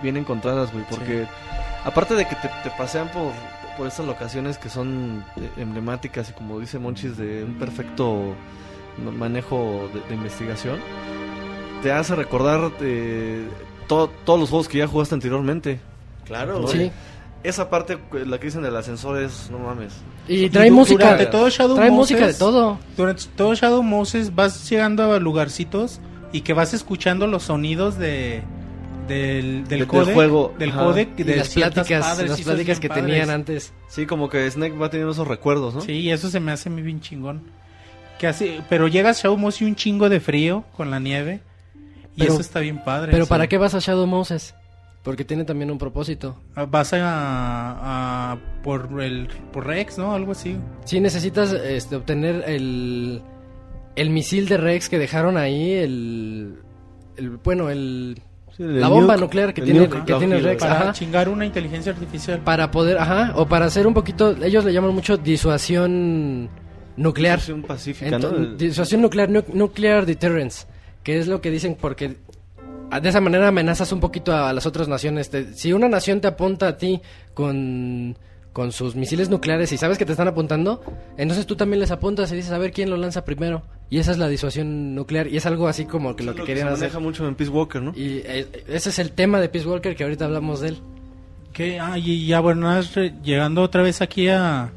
bien 0.02 0.16
encontradas, 0.16 0.72
güey, 0.72 0.84
porque 0.90 1.26
aparte 1.84 2.14
de 2.14 2.26
que 2.26 2.34
te, 2.36 2.48
te 2.62 2.70
pasean 2.76 3.10
por, 3.10 3.32
por 3.78 3.86
estas 3.86 4.04
locaciones 4.06 4.58
que 4.58 4.68
son 4.68 5.24
eh, 5.36 5.48
emblemáticas 5.56 6.30
y 6.30 6.32
como 6.32 6.58
dice 6.60 6.78
Monchis, 6.78 7.16
de 7.16 7.44
un 7.44 7.54
perfecto 7.58 8.34
manejo 8.98 9.88
de, 9.92 10.00
de 10.08 10.14
investigación, 10.14 10.78
te 11.82 11.92
hace 11.92 12.14
recordar 12.14 12.70
eh, 12.80 13.46
to- 13.86 14.10
todos 14.24 14.40
los 14.40 14.48
juegos 14.50 14.68
que 14.68 14.78
ya 14.78 14.86
jugaste 14.86 15.14
anteriormente. 15.14 15.80
Claro, 16.24 16.62
güey. 16.62 16.86
Sí. 16.86 16.92
Esa 17.42 17.70
parte, 17.70 17.98
la 18.26 18.38
que 18.38 18.46
dicen 18.46 18.62
del 18.62 18.74
ascensor 18.74 19.22
es, 19.22 19.48
no 19.52 19.58
mames. 19.58 19.92
Y 20.26 20.48
trae 20.50 20.68
du- 20.70 20.74
música. 20.76 21.04
durante 21.04 21.26
todo 21.26 21.48
Shadow 21.48 21.76
trae 21.76 21.90
Moses- 21.90 22.12
música 22.16 22.26
de 22.26 22.34
todo. 22.34 22.78
Durante 22.96 23.22
todo 23.36 23.54
Shadow 23.54 23.82
Moses 23.84 24.34
vas 24.34 24.68
llegando 24.68 25.12
a 25.12 25.20
lugarcitos 25.20 26.00
y 26.32 26.40
que 26.40 26.54
vas 26.54 26.74
escuchando 26.74 27.26
los 27.28 27.44
sonidos 27.44 27.98
de 27.98 28.42
del, 29.06 29.62
del, 29.62 29.64
De- 29.68 29.76
del 29.76 29.86
codec, 29.86 30.14
juego, 30.14 30.52
del 30.58 30.72
codec 30.74 31.10
Y 31.16 31.22
de 31.22 31.36
las 31.36 31.50
pláticas, 31.50 32.04
padres, 32.04 32.30
las 32.30 32.40
y 32.40 32.42
pláticas 32.42 32.80
que 32.80 32.88
bien 32.88 33.00
tenían 33.04 33.20
padres. 33.20 33.34
antes. 33.36 33.72
Sí, 33.86 34.04
como 34.06 34.28
que 34.28 34.50
Snake 34.50 34.76
va 34.76 34.90
teniendo 34.90 35.12
esos 35.12 35.28
recuerdos, 35.28 35.76
¿no? 35.76 35.80
Sí, 35.82 35.92
y 35.92 36.10
eso 36.10 36.28
se 36.28 36.40
me 36.40 36.50
hace 36.50 36.68
muy 36.70 36.82
bien 36.82 37.00
chingón. 37.00 37.42
Que 38.18 38.26
así, 38.26 38.60
pero 38.68 38.88
llega 38.88 39.12
Shadow 39.12 39.36
Moses 39.36 39.62
y 39.62 39.64
un 39.66 39.74
chingo 39.76 40.08
de 40.08 40.20
frío 40.20 40.64
con 40.76 40.90
la 40.90 40.98
nieve. 41.00 41.40
Y 42.14 42.20
Pero- 42.20 42.32
eso 42.32 42.40
está 42.40 42.60
bien 42.60 42.82
padre. 42.82 43.12
Pero 43.12 43.24
sí. 43.26 43.28
¿para 43.28 43.46
qué 43.46 43.58
vas 43.58 43.74
a 43.74 43.78
Shadow 43.78 44.06
Moses? 44.06 44.54
Porque 45.02 45.24
tiene 45.24 45.44
también 45.44 45.70
un 45.70 45.78
propósito. 45.78 46.40
Vas 46.68 46.92
a, 46.94 46.98
a- 48.32 48.36
por 48.62 49.00
el 49.02 49.28
por 49.52 49.66
Rex, 49.66 49.98
¿no? 49.98 50.14
Algo 50.14 50.32
así. 50.32 50.56
Si 50.84 50.98
necesitas 51.00 51.52
este, 51.52 51.94
obtener 51.96 52.42
el, 52.46 53.22
el 53.96 54.10
misil 54.10 54.48
de 54.48 54.56
Rex 54.56 54.88
que 54.88 54.98
dejaron 54.98 55.36
ahí, 55.36 55.72
el, 55.74 56.56
el 57.16 57.30
bueno, 57.36 57.68
el, 57.70 58.20
Sí, 58.56 58.62
el 58.62 58.80
la 58.80 58.88
bomba 58.88 59.14
nuke, 59.14 59.20
nuclear 59.24 59.54
que 59.54 59.60
tiene, 59.62 59.80
nuke, 59.80 60.04
que 60.06 60.14
tiene 60.14 60.38
Rex, 60.40 60.62
Para 60.62 60.80
ajá, 60.80 60.92
chingar 60.92 61.28
una 61.28 61.44
inteligencia 61.44 61.92
artificial. 61.92 62.40
para 62.40 62.70
poder, 62.70 62.96
ajá, 62.98 63.32
o 63.36 63.46
para 63.46 63.66
hacer 63.66 63.86
un 63.86 63.92
poquito, 63.94 64.34
ellos 64.42 64.64
le 64.64 64.72
llaman 64.72 64.94
mucho 64.94 65.18
disuasión 65.18 66.48
nuclear. 66.96 67.38
Disuasión 67.38 67.62
pacífica, 67.62 68.18
Ento- 68.18 68.96
¿no? 68.96 69.02
Nuclear, 69.02 69.28
nu- 69.30 69.44
nuclear 69.52 70.06
deterrence, 70.06 70.66
que 71.02 71.18
es 71.18 71.26
lo 71.28 71.40
que 71.40 71.50
dicen 71.50 71.76
porque 71.80 72.16
de 73.02 73.08
esa 73.08 73.20
manera 73.20 73.48
amenazas 73.48 73.90
un 73.92 74.00
poquito 74.00 74.32
a 74.34 74.52
las 74.52 74.66
otras 74.66 74.88
naciones. 74.88 75.30
Te- 75.30 75.54
si 75.54 75.72
una 75.72 75.88
nación 75.88 76.20
te 76.20 76.28
apunta 76.28 76.68
a 76.68 76.76
ti 76.78 77.00
con, 77.34 78.16
con 78.52 78.72
sus 78.72 78.94
misiles 78.96 79.28
nucleares 79.28 79.72
y 79.72 79.76
sabes 79.76 79.98
que 79.98 80.06
te 80.06 80.12
están 80.12 80.28
apuntando, 80.28 80.82
entonces 81.16 81.46
tú 81.46 81.56
también 81.56 81.80
les 81.80 81.90
apuntas 81.90 82.30
y 82.32 82.36
dices 82.36 82.52
a 82.52 82.58
ver 82.58 82.72
quién 82.72 82.88
lo 82.90 82.96
lanza 82.96 83.24
primero. 83.24 83.62
Y 83.90 83.98
esa 83.98 84.10
es 84.12 84.18
la 84.18 84.28
disuasión 84.28 84.94
nuclear 84.94 85.28
y 85.28 85.36
es 85.36 85.46
algo 85.46 85.68
así 85.68 85.84
como 85.84 86.16
que 86.16 86.24
lo 86.24 86.34
que 86.34 86.40
se 86.40 86.46
querían 86.46 86.68
hacer. 86.68 86.78
maneja 86.80 86.98
mucho 86.98 87.28
en 87.28 87.34
Peace 87.36 87.50
Walker, 87.52 87.80
¿no? 87.82 87.92
Y 87.94 88.22
eh, 88.24 88.64
ese 88.68 88.88
es 88.90 88.98
el 88.98 89.12
tema 89.12 89.40
de 89.40 89.48
Peace 89.48 89.66
Walker 89.68 89.94
que 89.94 90.02
ahorita 90.04 90.24
hablamos 90.24 90.60
de 90.60 90.68
él. 90.70 90.78
Que, 91.52 91.78
ah, 91.80 91.96
y 91.96 92.26
ya 92.26 92.40
bueno, 92.40 92.80
re- 92.94 93.14
llegando 93.22 93.62
otra 93.62 93.82
vez 93.82 94.00
aquí 94.02 94.28
a, 94.28 94.70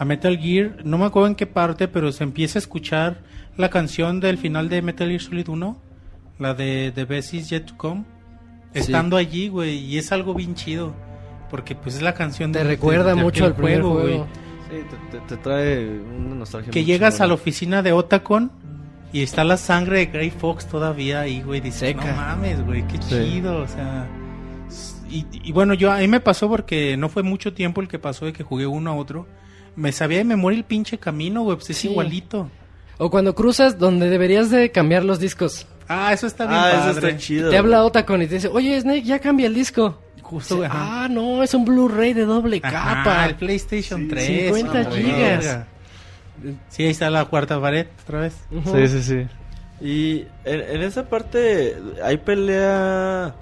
a 0.00 0.04
Metal 0.06 0.36
Gear, 0.38 0.78
no 0.84 0.96
me 0.98 1.04
acuerdo 1.04 1.28
en 1.28 1.34
qué 1.34 1.46
parte, 1.46 1.86
pero 1.86 2.10
se 2.10 2.24
empieza 2.24 2.58
a 2.58 2.60
escuchar 2.60 3.18
la 3.56 3.68
canción 3.68 4.18
del 4.18 4.38
final 4.38 4.68
de 4.70 4.80
Metal 4.82 5.06
Gear 5.08 5.20
Solid 5.20 5.48
1, 5.48 5.76
la 6.38 6.54
de 6.54 6.90
The 6.94 7.04
Best 7.04 7.34
Is 7.34 7.50
Yet 7.50 7.66
to 7.66 7.76
Come, 7.76 8.04
estando 8.72 9.16
allí, 9.16 9.48
güey, 9.48 9.76
y 9.78 9.98
es 9.98 10.10
algo 10.12 10.32
bien 10.34 10.54
chido, 10.54 10.94
porque 11.50 11.74
pues 11.74 11.96
es 11.96 12.02
la 12.02 12.14
canción 12.14 12.50
Te 12.52 12.60
de- 12.60 12.64
de- 12.64 12.70
recuerda 12.70 13.14
de 13.14 13.22
mucho 13.22 13.44
aquel 13.44 13.52
al 13.52 13.54
primer 13.56 13.82
güey. 13.82 14.00
juego. 14.02 14.26
Sí, 14.70 14.76
te, 15.10 15.18
te- 15.18 15.26
te 15.26 15.36
trae 15.36 15.86
una 15.88 16.34
nostalgia. 16.36 16.70
Que 16.72 16.84
llegas 16.84 17.20
a 17.20 17.26
la 17.26 17.34
oficina 17.34 17.82
de 17.82 17.92
Otacon 17.92 18.50
y 19.12 19.22
está 19.22 19.42
la 19.44 19.56
sangre 19.56 19.98
de 19.98 20.06
Grey 20.06 20.30
Fox 20.30 20.66
todavía 20.66 21.20
ahí, 21.20 21.42
güey. 21.42 21.60
Dices, 21.60 21.80
Seca. 21.80 22.06
no 22.12 22.16
mames, 22.16 22.64
güey, 22.64 22.86
qué 22.86 22.96
Sí. 23.02 23.16
chido, 23.32 23.62
o 23.62 23.66
sea. 23.68 24.08
Y, 25.10 25.26
y 25.32 25.50
bueno, 25.52 25.74
yo 25.74 25.90
a 25.90 25.98
mí 25.98 26.06
me 26.06 26.20
pasó 26.20 26.48
porque 26.48 26.96
no 26.96 27.08
fue 27.08 27.24
mucho 27.24 27.52
tiempo 27.52 27.80
el 27.80 27.88
que 27.88 27.98
pasó 27.98 28.26
de 28.26 28.32
que 28.32 28.44
jugué 28.44 28.66
uno 28.68 28.92
a 28.92 28.94
otro. 28.94 29.26
Me 29.76 29.92
sabía 29.92 30.18
de 30.18 30.24
memoria 30.24 30.58
el 30.58 30.64
pinche 30.64 30.98
camino, 30.98 31.42
güey, 31.42 31.56
pues 31.56 31.70
es 31.70 31.76
Sí. 31.78 31.88
igualito. 31.88 32.50
O 32.98 33.10
cuando 33.10 33.34
cruzas 33.34 33.78
donde 33.78 34.10
deberías 34.10 34.50
de 34.50 34.70
cambiar 34.70 35.04
los 35.04 35.18
discos. 35.20 35.66
Ah, 35.88 36.12
eso 36.12 36.26
está 36.26 36.46
bien 36.46 36.58
Ah, 36.58 36.70
padre. 36.72 36.90
eso 36.98 37.06
está 37.06 37.16
chido. 37.18 37.50
Te 37.50 37.56
habla 37.58 37.84
Otacon 37.84 38.22
y 38.22 38.26
te 38.26 38.34
dice, 38.34 38.48
oye 38.48 38.78
Snake, 38.80 39.02
ya 39.02 39.18
cambia 39.18 39.46
el 39.46 39.54
disco. 39.54 39.98
Justo, 40.22 40.62
ah, 40.68 41.08
no, 41.10 41.42
es 41.42 41.52
un 41.54 41.64
Blu-ray 41.64 42.12
de 42.12 42.24
doble 42.24 42.60
Ajá, 42.62 43.02
capa. 43.02 43.26
el 43.26 43.34
PlayStation 43.34 44.02
Sí, 44.02 44.08
3. 44.08 44.56
50 44.56 44.78
ah, 44.78 44.92
gigas. 44.94 45.58
Sí, 46.68 46.84
ahí 46.84 46.90
está 46.90 47.10
la 47.10 47.24
cuarta 47.24 47.60
pared, 47.60 47.86
otra 48.04 48.20
vez. 48.20 48.34
Ujú. 48.52 48.76
Sí, 48.76 48.86
sí, 48.88 49.02
sí. 49.02 49.26
Y 49.84 50.26
en, 50.44 50.60
en 50.60 50.82
esa 50.82 51.08
parte 51.08 51.76
hay 52.04 52.18
pelea 52.18 53.34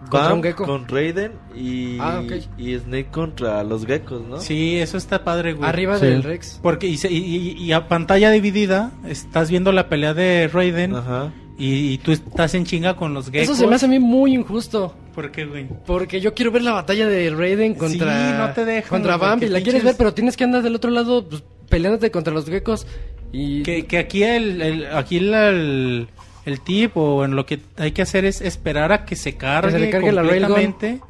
Contra 0.00 0.20
Bam 0.28 0.38
un 0.38 0.42
gecko. 0.42 0.64
con 0.66 0.88
Raiden 0.88 1.32
y, 1.54 1.98
Ah, 2.00 2.22
ok. 2.24 2.32
y 2.58 2.76
Snake 2.78 3.08
contra 3.10 3.62
los 3.64 3.84
geckos, 3.86 4.22
¿no? 4.26 4.40
Sí, 4.40 4.78
eso 4.78 4.96
está 4.96 5.24
padre, 5.24 5.52
güey. 5.52 5.68
Arriba 5.68 5.98
Sí. 5.98 6.06
del 6.06 6.22
Rex. 6.22 6.58
Porque 6.62 6.86
y, 6.86 6.96
se- 6.96 7.12
y- 7.12 7.18
y- 7.18 7.62
y 7.62 7.72
a 7.72 7.86
pantalla 7.86 8.30
dividida 8.30 8.92
estás 9.06 9.50
viendo 9.50 9.72
la 9.72 9.88
pelea 9.88 10.14
de 10.14 10.48
Raiden 10.52 10.96
Ajá. 10.96 11.32
y, 11.58 11.92
y 11.92 11.98
tú 11.98 12.12
estás 12.12 12.54
en 12.54 12.64
chinga 12.64 12.96
con 12.96 13.12
los 13.12 13.26
geckos. 13.30 13.42
Eso 13.42 13.54
se 13.54 13.66
me 13.66 13.74
hace 13.74 13.86
a 13.86 13.88
mí 13.90 13.98
muy 13.98 14.34
injusto. 14.34 14.94
¿Por 15.14 15.30
qué, 15.30 15.44
güey? 15.44 15.68
Porque 15.84 16.20
yo 16.20 16.32
quiero 16.34 16.50
ver 16.50 16.62
la 16.62 16.72
batalla 16.72 17.06
de 17.06 17.28
Raiden 17.30 17.74
contra, 17.74 18.30
Sí, 18.30 18.38
no 18.38 18.52
te 18.54 18.64
dejan, 18.64 18.88
contra 18.88 19.16
güey, 19.16 19.28
Bambi. 19.30 19.48
La 19.48 19.60
quieres 19.60 19.84
ver, 19.84 19.96
pero 19.98 20.14
tienes 20.14 20.36
que 20.36 20.44
andar 20.44 20.62
del 20.62 20.74
otro 20.76 20.90
lado 20.90 21.28
pues, 21.28 21.42
peleándote 21.68 22.10
contra 22.10 22.32
los 22.32 22.46
geckos. 22.46 22.86
Y 23.32 23.62
Que, 23.62 23.84
que 23.86 23.98
aquí 23.98 24.22
el, 24.24 24.60
el- 24.62 24.86
aquí 24.94 25.20
la- 25.20 25.50
el, 25.50 26.08
el 26.44 26.60
tip 26.60 26.96
o 26.96 27.24
en 27.24 27.36
lo 27.36 27.46
que 27.46 27.60
hay 27.76 27.92
que 27.92 28.02
hacer 28.02 28.24
es 28.24 28.40
esperar 28.40 28.92
a 28.92 29.04
que 29.04 29.16
se 29.16 29.36
cargue, 29.36 29.78
le 29.78 29.90
cargue 29.90 30.12
la 30.12 30.22
railgun. 30.22 30.52
completamente. 30.52 31.09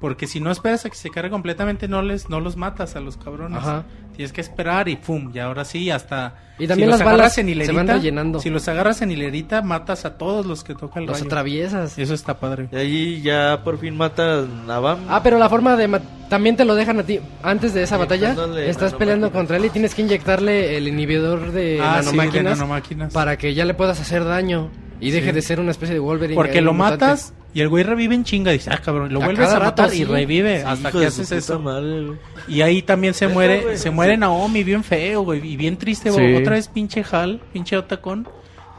Porque 0.00 0.26
si 0.26 0.40
no 0.40 0.50
esperas 0.50 0.86
a 0.86 0.90
que 0.90 0.96
se 0.96 1.10
cargue 1.10 1.28
completamente, 1.30 1.86
no 1.86 2.00
les 2.00 2.30
no 2.30 2.40
los 2.40 2.56
matas 2.56 2.96
a 2.96 3.00
los 3.00 3.18
cabrones. 3.18 3.58
Ajá. 3.58 3.84
Tienes 4.16 4.32
que 4.32 4.40
esperar 4.40 4.88
y 4.88 4.96
pum, 4.96 5.30
y 5.34 5.38
ahora 5.38 5.64
sí, 5.64 5.90
hasta... 5.90 6.34
Y 6.58 6.66
también 6.66 6.88
los 6.90 6.98
las 6.98 7.06
balas 7.06 7.18
agarras 7.20 7.38
en 7.38 7.46
se 7.46 7.52
hilerita, 7.52 7.72
van 7.74 7.88
rellenando. 7.88 8.40
Si 8.40 8.50
los 8.50 8.66
agarras 8.68 9.00
en 9.02 9.10
hilerita, 9.12 9.62
matas 9.62 10.04
a 10.04 10.16
todos 10.18 10.44
los 10.46 10.64
que 10.64 10.74
tocan 10.74 11.02
el 11.02 11.08
los 11.08 11.18
rayo. 11.18 11.26
atraviesas. 11.26 11.98
Eso 11.98 12.14
está 12.14 12.38
padre. 12.40 12.68
Y 12.72 12.76
ahí 12.76 13.22
ya 13.22 13.60
por 13.64 13.78
fin 13.78 13.96
matan 13.96 14.70
a 14.70 14.78
Bam. 14.78 14.98
Ah, 15.08 15.22
pero 15.22 15.38
la 15.38 15.48
forma 15.48 15.76
de... 15.76 15.88
ma- 15.88 16.00
También 16.28 16.56
te 16.56 16.64
lo 16.64 16.74
dejan 16.74 16.98
a 16.98 17.02
ti. 17.02 17.20
Antes 17.42 17.72
de 17.74 17.82
esa 17.82 17.96
batalla, 17.96 18.34
dándole 18.34 18.68
estás 18.68 18.92
peleando 18.94 19.26
nanomáquinas. 19.26 19.32
contra 19.40 19.56
él 19.58 19.64
y 19.66 19.70
tienes 19.70 19.94
que 19.94 20.02
inyectarle 20.02 20.76
el 20.76 20.88
inhibidor 20.88 21.52
de 21.52 21.78
Ah, 21.82 22.00
sí, 22.02 22.10
de 22.10 22.16
nanomáquinas 22.16 22.58
nanomáquinas. 22.58 23.12
para 23.12 23.36
que 23.38 23.54
ya 23.54 23.64
le 23.64 23.74
puedas 23.74 24.00
hacer 24.00 24.24
daño 24.24 24.70
y 25.00 25.10
deje 25.12 25.28
Sí. 25.28 25.32
de 25.32 25.42
ser 25.42 25.60
una 25.60 25.70
especie 25.70 25.94
de 25.94 26.00
Wolverine. 26.00 26.34
Porque 26.36 26.60
lo 26.60 26.72
mutante. 26.74 27.04
matas 27.06 27.32
y 27.52 27.60
el 27.60 27.68
güey 27.68 27.82
revive 27.84 28.14
en 28.14 28.24
chinga. 28.24 28.52
Dice, 28.52 28.70
ah, 28.72 28.80
cabrón, 28.84 29.12
lo 29.12 29.20
A 29.22 29.24
vuelves 29.26 29.48
a 29.50 29.58
matar 29.60 29.92
y 29.92 29.98
sí. 29.98 30.04
revive 30.04 30.60
Sí, 30.60 30.64
hasta 30.66 30.90
que 30.92 30.98
su 31.10 31.22
haces 31.22 31.32
eso. 31.32 31.58
madre, 31.58 32.06
güey. 32.06 32.18
Y 32.48 32.62
ahí 32.62 32.82
también 32.82 33.14
se 33.14 33.28
muere, 33.28 33.60
güey, 33.62 33.76
se 33.76 33.84
sí. 33.84 33.90
muere 33.90 34.16
Naomi 34.16 34.62
bien 34.64 34.84
feo, 34.84 35.22
güey, 35.22 35.46
y 35.46 35.56
bien 35.56 35.76
triste, 35.76 36.10
Sí. 36.10 36.16
güey. 36.16 36.36
Otra 36.36 36.54
vez 36.54 36.68
pinche 36.68 37.04
Hal, 37.10 37.40
pinche 37.52 37.76
Otacón. 37.76 38.28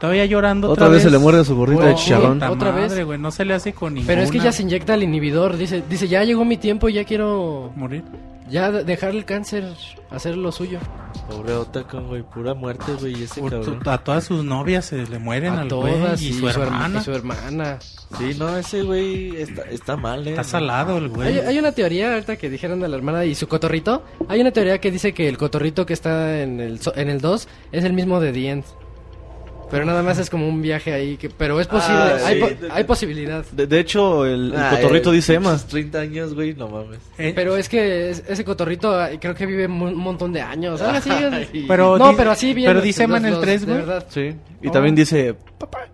Todavía 0.00 0.24
llorando 0.26 0.68
Otra 0.68 0.88
vez 0.88 1.04
se 1.04 1.10
le 1.10 1.18
muerde 1.18 1.44
su 1.44 1.54
gorrito 1.54 1.82
Oh, 1.82 1.86
de 1.86 1.94
chicharrón. 1.94 2.34
puta 2.40 2.50
Otra 2.50 2.72
madre, 2.72 2.88
vez, 2.96 3.04
güey, 3.06 3.18
no 3.20 3.30
se 3.30 3.44
le 3.44 3.54
hace 3.54 3.72
con 3.72 3.94
ninguna. 3.94 4.08
Pero 4.12 4.22
es 4.22 4.32
que 4.32 4.40
ya 4.40 4.50
se 4.50 4.62
inyecta 4.62 4.94
el 4.94 5.04
inhibidor. 5.04 5.56
Dice, 5.56 5.84
dice 5.88 6.08
ya 6.08 6.24
llegó 6.24 6.44
mi 6.44 6.56
tiempo, 6.56 6.88
ya 6.88 7.04
quiero 7.04 7.70
morir. 7.76 8.02
Ya 8.52 8.70
de- 8.70 8.84
dejar 8.84 9.10
el 9.10 9.24
cáncer, 9.24 9.64
hacer 10.10 10.36
lo 10.36 10.52
suyo. 10.52 10.78
Pobre 11.28 11.54
Otacon, 11.54 12.06
güey. 12.08 12.22
Pura 12.22 12.54
muerte, 12.54 12.92
güey. 13.00 13.22
Ese 13.24 13.40
Por- 13.40 13.50
cabrón. 13.50 13.80
a 13.86 13.98
todas 13.98 14.24
sus 14.24 14.44
novias 14.44 14.84
se 14.86 15.06
le 15.06 15.18
mueren 15.18 15.54
A 15.54 15.62
al 15.62 15.68
todas 15.68 16.20
güey 16.20 16.24
y, 16.24 16.28
y 16.28 16.32
su 16.34 16.46
herma- 16.48 16.62
hermana. 16.66 17.00
y 17.00 17.02
su 17.04 17.12
hermana. 17.12 17.78
Sí, 18.18 18.36
no, 18.38 18.56
ese 18.56 18.82
güey 18.82 19.36
está, 19.36 19.62
está 19.62 19.96
mal, 19.96 20.26
eh. 20.26 20.30
Está 20.30 20.44
salado 20.44 20.98
el 20.98 21.08
güey. 21.08 21.28
Hay, 21.28 21.38
hay 21.46 21.58
una 21.58 21.72
teoría, 21.72 22.12
ahorita 22.14 22.36
que 22.36 22.50
dijeron 22.50 22.80
de 22.80 22.88
la 22.88 22.96
hermana 22.96 23.24
y 23.24 23.34
su 23.34 23.48
cotorrito. 23.48 24.02
Hay 24.28 24.40
una 24.40 24.50
teoría 24.52 24.78
que 24.80 24.90
dice 24.90 25.12
que 25.14 25.28
el 25.28 25.38
cotorrito 25.38 25.84
que 25.86 25.94
está 25.94 26.40
en 26.42 26.60
el, 26.60 26.80
so- 26.80 26.94
en 26.94 27.08
el 27.08 27.20
2 27.20 27.48
es 27.72 27.84
el 27.84 27.92
mismo 27.94 28.20
de 28.20 28.32
The 28.32 28.48
End. 28.50 28.64
Pero 29.72 29.84
nada 29.86 30.02
más 30.04 30.18
es 30.18 30.30
como 30.30 30.46
un 30.48 30.62
viaje 30.62 30.92
ahí. 30.92 31.16
Que, 31.16 31.28
pero 31.30 31.58
es 31.58 31.66
posible, 31.66 31.98
Ah, 31.98 32.18
hay, 32.26 32.34
sí. 32.40 32.40
po- 32.60 32.66
hay 32.74 32.84
posibilidad. 32.84 33.44
De, 33.50 33.66
de 33.66 33.80
hecho, 33.80 34.24
el, 34.24 34.52
el 34.52 34.56
Ah, 34.60 34.70
cotorrito 34.76 35.10
eh, 35.12 35.16
dice 35.16 35.34
Emma. 35.34 35.50
pinches 35.50 35.66
30 35.66 35.98
años, 36.00 36.34
güey, 36.34 36.54
no 36.54 36.68
mames. 36.68 37.00
Eh, 37.18 37.32
Pero 37.34 37.56
es 37.56 37.68
que 37.68 38.10
es- 38.10 38.22
ese 38.28 38.44
cotorrito 38.44 38.94
ah, 38.94 39.08
creo 39.20 39.34
que 39.34 39.46
vive 39.46 39.66
un 39.66 39.96
montón 39.96 40.32
de 40.32 40.42
años. 40.42 40.80
algo 40.80 40.98
así. 40.98 41.10
Ay. 41.10 41.64
pero 41.66 41.98
no, 41.98 42.14
pero 42.16 42.30
así 42.30 42.54
bien. 42.54 42.66
Pero 42.68 42.76
los- 42.78 42.84
dice 42.84 43.02
Emma 43.04 43.16
en 43.16 43.24
el 43.24 43.32
los- 43.32 43.40
3, 43.40 43.66
de 43.66 43.80
güey. 43.82 44.00
Sí. 44.08 44.36
Y 44.62 44.68
Oh. 44.68 44.70
también 44.70 44.94
dice 44.94 45.34
papá 45.58 45.88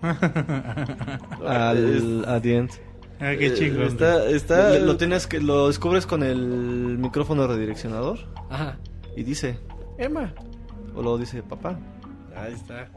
al 1.46 2.24
a 2.26 2.40
the 2.40 2.56
end. 2.56 2.70
Ah, 3.20 3.32
qué 3.38 3.46
Eh. 3.48 3.84
Está, 3.86 4.28
está... 4.30 4.70
Lo, 4.78 4.86
lo 4.86 4.96
tienes 4.96 5.26
que 5.26 5.40
lo 5.40 5.66
descubres 5.66 6.06
con 6.06 6.22
el 6.22 6.38
micrófono 6.98 7.46
redireccionador 7.48 8.20
Ajá. 8.48 8.78
y 9.16 9.24
dice 9.24 9.58
Emma 9.98 10.32
o 10.94 11.02
luego 11.02 11.18
dice 11.18 11.42
papá. 11.42 11.78
Ahí 12.36 12.52
está. 12.54 12.88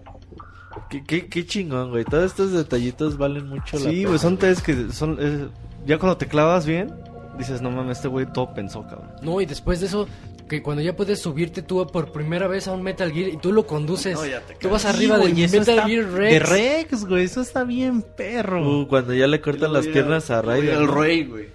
Qué, 0.89 1.03
qué, 1.03 1.27
qué 1.27 1.45
chingón, 1.45 1.89
güey. 1.91 2.03
Todos 2.05 2.25
estos 2.25 2.51
detallitos 2.51 3.17
valen 3.17 3.47
mucho 3.47 3.77
la 3.79 3.89
Sí, 3.89 4.03
güey, 4.05 4.19
son 4.19 4.37
test 4.37 4.65
que 4.65 4.91
son 4.91 5.17
eh, 5.19 5.47
ya 5.85 5.97
cuando 5.97 6.17
te 6.17 6.27
clavas 6.27 6.65
bien 6.65 6.93
dices, 7.37 7.61
"No 7.61 7.71
mames, 7.71 7.97
este 7.97 8.07
güey 8.07 8.25
todo 8.31 8.53
pensó, 8.53 8.83
cabrón." 8.83 9.09
No, 9.21 9.41
y 9.41 9.45
después 9.45 9.79
de 9.79 9.87
eso, 9.87 10.07
que 10.47 10.61
cuando 10.61 10.81
ya 10.83 10.95
puedes 10.95 11.19
subirte 11.21 11.61
tú 11.61 11.85
por 11.87 12.11
primera 12.11 12.47
vez 12.47 12.67
a 12.67 12.73
un 12.73 12.83
Metal 12.83 13.11
Gear 13.11 13.29
y 13.29 13.37
tú 13.37 13.51
lo 13.53 13.65
conduces, 13.65 14.15
No, 14.15 14.25
ya 14.25 14.41
te 14.41 14.53
tú 14.55 14.69
vas 14.69 14.81
Sí, 14.83 14.87
arriba 14.89 15.17
güey, 15.17 15.29
del 15.29 15.39
y 15.39 15.43
eso 15.45 15.59
Metal 15.59 15.87
Gear 15.89 16.05
Rex. 16.11 16.31
De 16.33 16.39
Rex, 16.39 17.05
güey, 17.05 17.23
eso 17.25 17.41
está 17.41 17.63
bien 17.63 18.01
perro. 18.01 18.81
Uh, 18.81 18.87
cuando 18.87 19.13
ya 19.13 19.27
le 19.27 19.39
cortan 19.41 19.73
las 19.73 19.87
piernas 19.87 20.29
a 20.29 20.41
Raiden. 20.41 20.75
El 20.75 20.87
rey, 20.87 21.23
güey. 21.25 21.45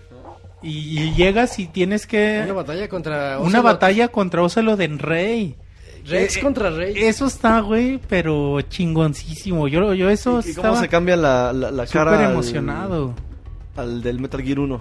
Y, 0.62 0.98
y 1.00 1.14
llegas 1.14 1.58
y 1.58 1.66
tienes 1.66 2.06
que... 2.06 2.40
Una 2.44 2.54
batalla 2.54 2.88
contra 2.88 3.38
Una 3.38 3.46
Ocelot. 3.60 3.62
batalla 3.64 4.08
contra 4.08 4.42
Ocelot 4.42 4.80
en 4.80 4.98
Rey. 4.98 5.54
Rex 6.08 6.36
Eh, 6.36 6.40
contra 6.40 6.70
Rey. 6.70 6.94
Eso 6.96 7.26
está, 7.26 7.60
güey, 7.60 8.00
pero 8.08 8.60
chingoncísimo. 8.62 9.68
Yo, 9.68 9.92
yo 9.94 10.08
eso 10.10 10.40
¿Y, 10.44 10.50
estaba 10.50 10.68
cómo 10.70 10.80
se 10.80 10.88
cambia 10.88 11.16
la, 11.16 11.52
la, 11.52 11.70
la 11.70 11.86
cara 11.86 12.12
súper 12.12 12.26
al- 12.26 12.32
emocionado. 12.32 13.14
al 13.76 14.02
del 14.02 14.20
Metal 14.20 14.40
Gear 14.42 14.58
1? 14.60 14.80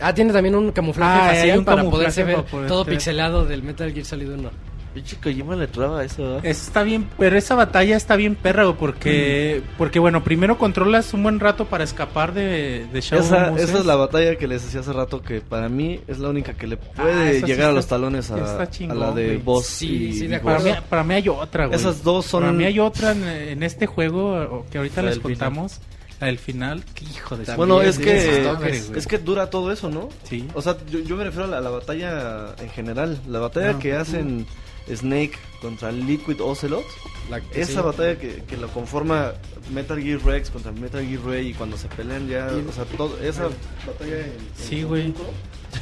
Ah, 0.00 0.12
tiene 0.12 0.32
también 0.32 0.54
un 0.56 0.72
camuflaje 0.72 1.20
Ah, 1.20 1.28
facial 1.34 1.58
un 1.60 1.64
para 1.64 1.76
camuflaje 1.78 2.02
poderse 2.02 2.24
ver 2.24 2.36
para 2.36 2.46
poder 2.48 2.66
todo 2.68 2.84
ver. 2.84 2.94
pixelado 2.94 3.44
del 3.46 3.62
Metal 3.62 3.92
Gear 3.92 4.04
Solid 4.04 4.30
1. 4.30 4.50
Pinche 4.94 5.16
Kojima 5.16 5.56
le 5.56 5.66
traba 5.68 6.04
eso, 6.04 6.22
¿verdad? 6.22 6.44
Está 6.46 6.82
bien, 6.82 7.08
pero 7.18 7.38
esa 7.38 7.54
batalla 7.54 7.96
está 7.96 8.14
bien 8.16 8.34
perra, 8.34 8.64
güey, 8.64 8.76
porque, 8.76 9.62
porque 9.78 9.98
bueno, 9.98 10.22
primero 10.22 10.58
controlas 10.58 11.14
un 11.14 11.22
buen 11.22 11.40
rato 11.40 11.64
para 11.64 11.82
escapar 11.84 12.34
de, 12.34 12.86
de 12.92 13.00
Shadow 13.00 13.24
Esa, 13.24 13.50
Moses. 13.50 13.70
esa 13.70 13.78
es 13.78 13.86
la 13.86 13.96
batalla 13.96 14.36
que 14.36 14.46
les 14.46 14.62
decía 14.64 14.80
hace 14.80 14.92
rato 14.92 15.22
que 15.22 15.40
para 15.40 15.68
mí 15.70 16.00
es 16.06 16.18
la 16.18 16.28
única 16.28 16.52
que 16.54 16.66
le 16.66 16.74
Ah, 16.96 17.02
puede 17.02 17.40
sí 17.40 17.46
llegar 17.46 17.60
a 17.60 17.68
está- 17.68 17.72
los 17.72 17.86
talones 17.86 18.30
a, 18.30 18.36
está 18.38 18.62
a 18.64 18.70
chingón, 18.70 19.00
la 19.00 19.12
de. 19.12 19.38
Boss 19.38 19.66
Sí, 19.66 20.08
y 20.08 20.12
sí, 20.12 20.26
de 20.26 20.38
Para 20.40 20.58
mí, 20.58 20.70
para 20.90 21.04
mí 21.04 21.14
hay 21.14 21.28
otra, 21.28 21.66
güey. 21.66 21.78
Esas 21.78 22.02
dos 22.02 22.26
son- 22.26 22.42
Para 22.42 22.52
mí 22.52 22.64
hay 22.64 22.78
otra 22.78 23.12
en, 23.12 23.24
en 23.24 23.62
este 23.62 23.86
juego 23.86 24.66
que 24.70 24.78
ahorita 24.78 25.00
La 25.02 25.08
les 25.08 25.18
final. 25.18 25.32
contamos. 25.38 25.80
La 26.20 26.26
del 26.26 26.38
final. 26.38 26.84
que 26.94 27.04
hijo 27.06 27.36
de 27.36 27.56
Bueno, 27.56 27.80
es 27.82 27.98
que 27.98 28.42
toques, 28.44 28.88
güey. 28.88 28.98
es 29.00 29.06
que 29.08 29.18
dura 29.18 29.50
todo 29.50 29.72
eso, 29.72 29.88
¿no? 29.90 30.08
Sí. 30.22 30.46
O 30.54 30.62
sea, 30.62 30.76
yo, 30.88 31.00
yo 31.00 31.16
me 31.16 31.24
refiero 31.24 31.46
a 31.46 31.48
la, 31.48 31.58
a 31.58 31.60
la 31.60 31.70
batalla 31.70 32.54
en 32.60 32.68
general. 32.70 33.18
La 33.26 33.40
batalla 33.40 33.70
Ah. 33.70 33.78
que 33.80 33.94
hacen 33.94 34.46
Snake 34.88 35.32
contra 35.60 35.92
Liquid 35.92 36.40
Ocelot. 36.40 36.84
La 37.30 37.40
que 37.40 37.60
Esa 37.60 37.80
sí. 37.80 37.86
batalla 37.86 38.18
que, 38.18 38.42
que 38.48 38.56
lo 38.56 38.68
conforma 38.68 39.32
Metal 39.72 40.00
Gear 40.00 40.20
Rex 40.24 40.50
contra 40.50 40.72
Metal 40.72 41.04
Gear 41.06 41.20
Ray 41.24 41.48
y 41.50 41.54
cuando 41.54 41.76
se 41.76 41.88
pelean 41.88 42.26
ya, 42.28 42.48
o 42.68 42.72
sea, 42.72 42.84
todo, 42.84 43.16
esa 43.22 43.44
batalla 43.86 44.18
en, 44.18 44.24
en 44.24 44.32
Sí, 44.56 44.82
güey. 44.82 45.14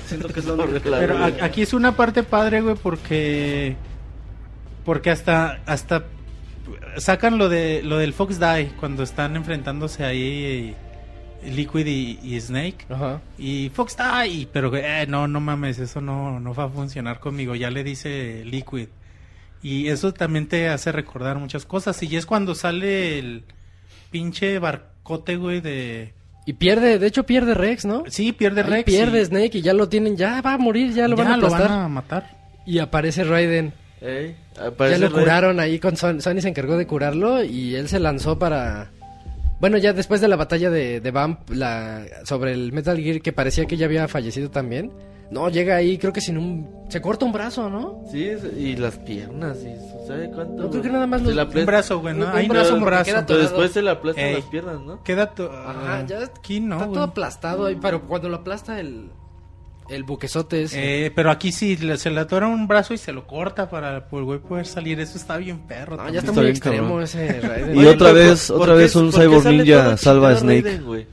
Siento 0.06 0.28
que 0.28 0.40
es 0.40 0.46
la 0.46 0.52
única 0.64 0.80
Pero 0.84 1.16
a- 1.18 1.26
aquí 1.42 1.62
es 1.62 1.72
una 1.72 1.96
parte 1.96 2.22
padre, 2.22 2.60
güey, 2.60 2.76
porque 2.76 3.76
porque 4.84 5.10
hasta 5.10 5.60
hasta 5.66 6.04
sacan 6.96 7.38
lo 7.38 7.48
de 7.48 7.82
lo 7.82 7.98
del 7.98 8.12
Fox 8.12 8.38
Die 8.38 8.72
cuando 8.78 9.02
están 9.02 9.36
enfrentándose 9.36 10.04
ahí 10.04 10.44
eh, 10.44 10.74
Liquid 11.44 11.86
y, 11.86 12.18
y 12.22 12.40
Snake 12.40 12.86
Ajá. 12.88 13.20
y 13.38 13.70
Fox 13.74 13.96
Die, 13.96 14.46
pero 14.52 14.70
güey, 14.70 14.82
eh, 14.84 15.06
no 15.08 15.26
no 15.28 15.40
mames, 15.40 15.78
eso 15.78 16.00
no 16.00 16.38
no 16.40 16.54
va 16.54 16.64
a 16.64 16.68
funcionar 16.68 17.20
conmigo, 17.20 17.54
ya 17.54 17.70
le 17.70 17.82
dice 17.84 18.42
Liquid. 18.44 18.88
Y 19.62 19.88
eso 19.88 20.12
también 20.14 20.46
te 20.48 20.68
hace 20.68 20.90
recordar 20.92 21.38
muchas 21.38 21.66
cosas 21.66 22.02
y 22.02 22.16
es 22.16 22.24
cuando 22.26 22.54
sale 22.54 23.18
el 23.18 23.44
pinche 24.10 24.58
barcote, 24.58 25.36
güey, 25.36 25.60
de 25.60 26.12
Y 26.46 26.54
pierde, 26.54 26.98
de 26.98 27.06
hecho 27.06 27.24
pierde 27.24 27.54
Rex, 27.54 27.84
¿no? 27.84 28.04
Sí, 28.08 28.32
pierde 28.32 28.62
Ahí 28.62 28.70
Rex. 28.70 28.84
pierde 28.84 29.20
y- 29.20 29.24
Snake 29.26 29.58
y 29.58 29.62
ya 29.62 29.74
lo 29.74 29.88
tienen, 29.88 30.16
ya 30.16 30.40
va 30.40 30.54
a 30.54 30.58
morir, 30.58 30.92
ya 30.94 31.08
lo 31.08 31.16
ya 31.16 31.24
van 31.24 31.32
a 31.34 31.36
lo 31.36 31.50
van 31.50 31.70
a 31.72 31.88
matar. 31.88 32.38
Y 32.66 32.78
aparece 32.78 33.24
Raiden. 33.24 33.72
Ey, 34.00 34.34
Ya 34.56 34.66
aparece 34.68 34.98
lo 35.00 35.08
Raiden. 35.08 35.22
curaron 35.22 35.60
ahí 35.60 35.78
con 35.78 35.96
Son- 35.96 36.22
Sony 36.22 36.40
se 36.40 36.48
encargó 36.48 36.76
de 36.78 36.86
curarlo 36.86 37.44
y 37.44 37.74
él 37.74 37.88
se 37.88 38.00
lanzó 38.00 38.38
para 38.38 38.90
bueno, 39.60 39.78
ya 39.78 39.92
después 39.92 40.20
de 40.20 40.28
la 40.28 40.36
batalla 40.36 40.70
de, 40.70 41.00
de 41.00 41.10
Vamp 41.10 41.48
la, 41.50 42.04
sobre 42.24 42.52
el 42.52 42.72
Metal 42.72 42.98
Gear 42.98 43.20
que 43.20 43.32
parecía 43.32 43.66
que 43.66 43.76
ya 43.76 43.86
había 43.86 44.08
fallecido 44.08 44.50
también. 44.50 44.90
No, 45.30 45.48
llega 45.48 45.76
ahí, 45.76 45.96
creo 45.96 46.12
que 46.12 46.20
sin 46.20 46.36
un... 46.38 46.68
Se 46.88 47.00
corta 47.00 47.24
un 47.24 47.30
brazo, 47.30 47.70
¿no? 47.70 48.02
Sí, 48.10 48.30
y 48.58 48.74
las 48.74 48.96
piernas, 48.98 49.58
y 49.58 50.06
¿sabe 50.08 50.28
cuánto? 50.34 50.64
No, 50.64 50.70
creo 50.70 50.82
que 50.82 50.88
nada 50.88 51.06
más 51.06 51.22
los- 51.22 51.54
un 51.54 51.66
brazo, 51.66 52.00
güey, 52.00 52.16
¿no? 52.16 52.26
Un 52.26 52.32
Ahí 52.32 52.48
no 52.48 52.54
brazo 52.54 52.70
es 52.74 52.78
un 52.80 52.84
brazo. 52.84 53.04
queda 53.04 53.26
Pero 53.26 53.38
después 53.38 53.70
se 53.70 53.80
le 53.80 53.90
aplastan 53.90 54.24
Ey. 54.24 54.34
las 54.34 54.44
piernas, 54.46 54.80
¿no? 54.80 55.04
Queda 55.04 55.30
to- 55.32 55.52
Ajá, 55.52 56.04
ya 56.04 56.24
aquí 56.24 56.58
no, 56.58 56.74
está 56.74 56.86
güey. 56.86 56.94
todo 56.94 57.04
aplastado 57.04 57.66
ahí, 57.66 57.78
pero 57.80 58.08
cuando 58.08 58.28
lo 58.28 58.38
aplasta 58.38 58.80
el, 58.80 59.10
el 59.90 60.04
buquesote 60.04 60.62
es... 60.62 60.72
Eh, 60.74 61.12
pero 61.14 61.30
aquí 61.30 61.52
sí 61.52 61.76
le- 61.76 61.96
se 61.98 62.10
le 62.10 62.20
atora 62.20 62.46
un 62.46 62.66
brazo 62.68 62.94
y 62.94 62.98
se 62.98 63.12
lo 63.12 63.26
corta 63.26 63.68
para 63.68 63.96
el 64.12 64.24
güey 64.24 64.38
poder 64.38 64.66
salir. 64.66 64.98
Eso 65.00 65.18
está 65.18 65.36
bien 65.36 65.66
perro. 65.66 65.96
No, 65.96 66.04
ya 66.08 66.20
está 66.20 66.30
Está 66.30 66.40
muy 66.40 66.50
extremo 66.50 66.82
cabrón. 66.88 67.02
ese 67.02 67.40
Raiden. 67.42 67.74
Y 67.76 67.78
Oye, 67.80 67.88
otra 67.88 68.12
vez- 68.12 68.48
¿por- 68.48 68.56
otra 68.62 68.72
por 68.74 68.78
vez 68.82 68.96
un 68.96 69.12
cyborg 69.12 69.46
ninja 69.46 69.96
salva 69.96 70.30
a 70.30 70.36
Snake. 70.36 70.62
Raiden? 70.62 71.06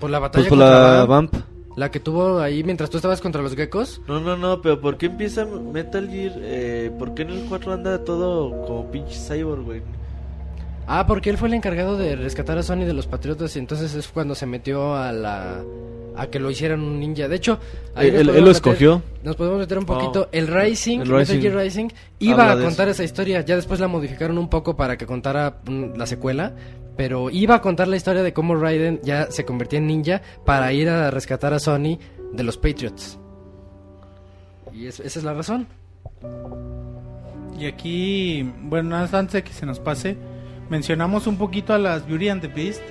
Por 0.00 0.10
la 0.10 0.18
batalla 0.18 0.42
Pues 0.42 0.48
por 0.48 0.58
la 0.58 1.04
Vamp, 1.04 1.32
Vamp. 1.34 1.44
la 1.76 1.90
que 1.90 2.00
tuvo 2.00 2.40
ahí 2.40 2.64
mientras 2.64 2.88
tú 2.88 2.96
estabas 2.96 3.20
contra 3.20 3.42
los 3.42 3.54
geckos. 3.54 4.00
No, 4.08 4.18
no, 4.20 4.36
no, 4.36 4.62
pero 4.62 4.80
¿por 4.80 4.96
qué 4.96 5.06
empieza 5.06 5.44
Metal 5.44 6.08
Gear? 6.08 6.32
Eh, 6.38 6.90
¿Por 6.98 7.12
qué 7.14 7.22
en 7.22 7.30
el 7.30 7.44
4 7.48 7.72
anda 7.74 8.02
todo 8.04 8.50
como 8.66 8.90
pinche 8.90 9.18
cyborg, 9.18 9.62
güey? 9.62 9.82
Ah, 10.86 11.06
porque 11.06 11.30
él 11.30 11.38
fue 11.38 11.48
el 11.48 11.54
encargado 11.54 11.96
de 11.96 12.16
rescatar 12.16 12.58
a 12.58 12.62
Sony 12.62 12.78
de 12.84 12.94
los 12.94 13.06
Patriotas 13.06 13.54
y 13.54 13.58
entonces 13.60 13.94
es 13.94 14.08
cuando 14.08 14.34
se 14.34 14.46
metió 14.46 14.96
a 14.96 15.12
la 15.12 15.62
a 16.16 16.26
que 16.28 16.38
lo 16.38 16.50
hicieran 16.50 16.80
un 16.80 16.98
ninja. 17.00 17.28
De 17.28 17.36
hecho, 17.36 17.58
ahí 17.94 18.08
Él- 18.08 18.12
nos 18.12 18.20
él- 18.20 18.26
lo 18.26 18.32
meter- 18.34 18.48
escogió. 18.50 19.02
Nos 19.22 19.36
podemos 19.36 19.58
meter 19.58 19.78
un 19.78 19.84
poquito. 19.86 20.22
Oh. 20.22 20.28
El 20.32 20.46
Rising, 20.48 21.00
El 21.00 21.08
Metal 21.08 21.18
Rising. 21.20 21.40
Gear 21.40 21.56
Rising, 21.56 21.88
iba 22.20 22.52
a 22.52 22.60
contar 22.60 22.88
esa 22.88 23.04
historia. 23.04 23.40
Ya 23.42 23.56
después 23.56 23.80
la 23.80 23.88
modificaron 23.88 24.38
un 24.38 24.48
poco 24.48 24.76
para 24.76 24.96
que 24.96 25.06
contara 25.06 25.58
mm, 25.66 25.96
la 25.96 26.06
secuela. 26.06 26.52
pero 26.96 27.30
iba 27.30 27.54
a 27.54 27.62
contar 27.62 27.88
la 27.88 27.96
historia 27.96 28.22
de 28.22 28.34
cómo 28.34 28.54
Raiden 28.56 29.00
ya 29.02 29.30
se 29.30 29.46
convertía 29.46 29.78
en 29.78 29.86
ninja 29.86 30.20
para 30.44 30.70
ir 30.74 30.88
a 30.90 31.10
rescatar 31.10 31.54
a 31.54 31.58
Sony 31.58 31.98
de 32.34 32.42
los 32.42 32.58
Patriots. 32.58 33.18
Y 34.74 34.86
es- 34.86 35.00
esa 35.00 35.18
es 35.18 35.24
la 35.24 35.32
razón. 35.32 35.66
Y 37.58 37.64
aquí, 37.66 38.42
bueno, 38.62 38.96
antes 38.96 39.32
de 39.32 39.42
que 39.42 39.52
se 39.52 39.64
nos 39.64 39.80
pase, 39.80 40.16
mencionamos 40.68 41.26
un 41.26 41.36
poquito 41.36 41.72
a 41.72 41.78
las 41.78 42.06
Beauty 42.06 42.28
and 42.28 42.42
the 42.42 42.48
Beast, 42.48 42.82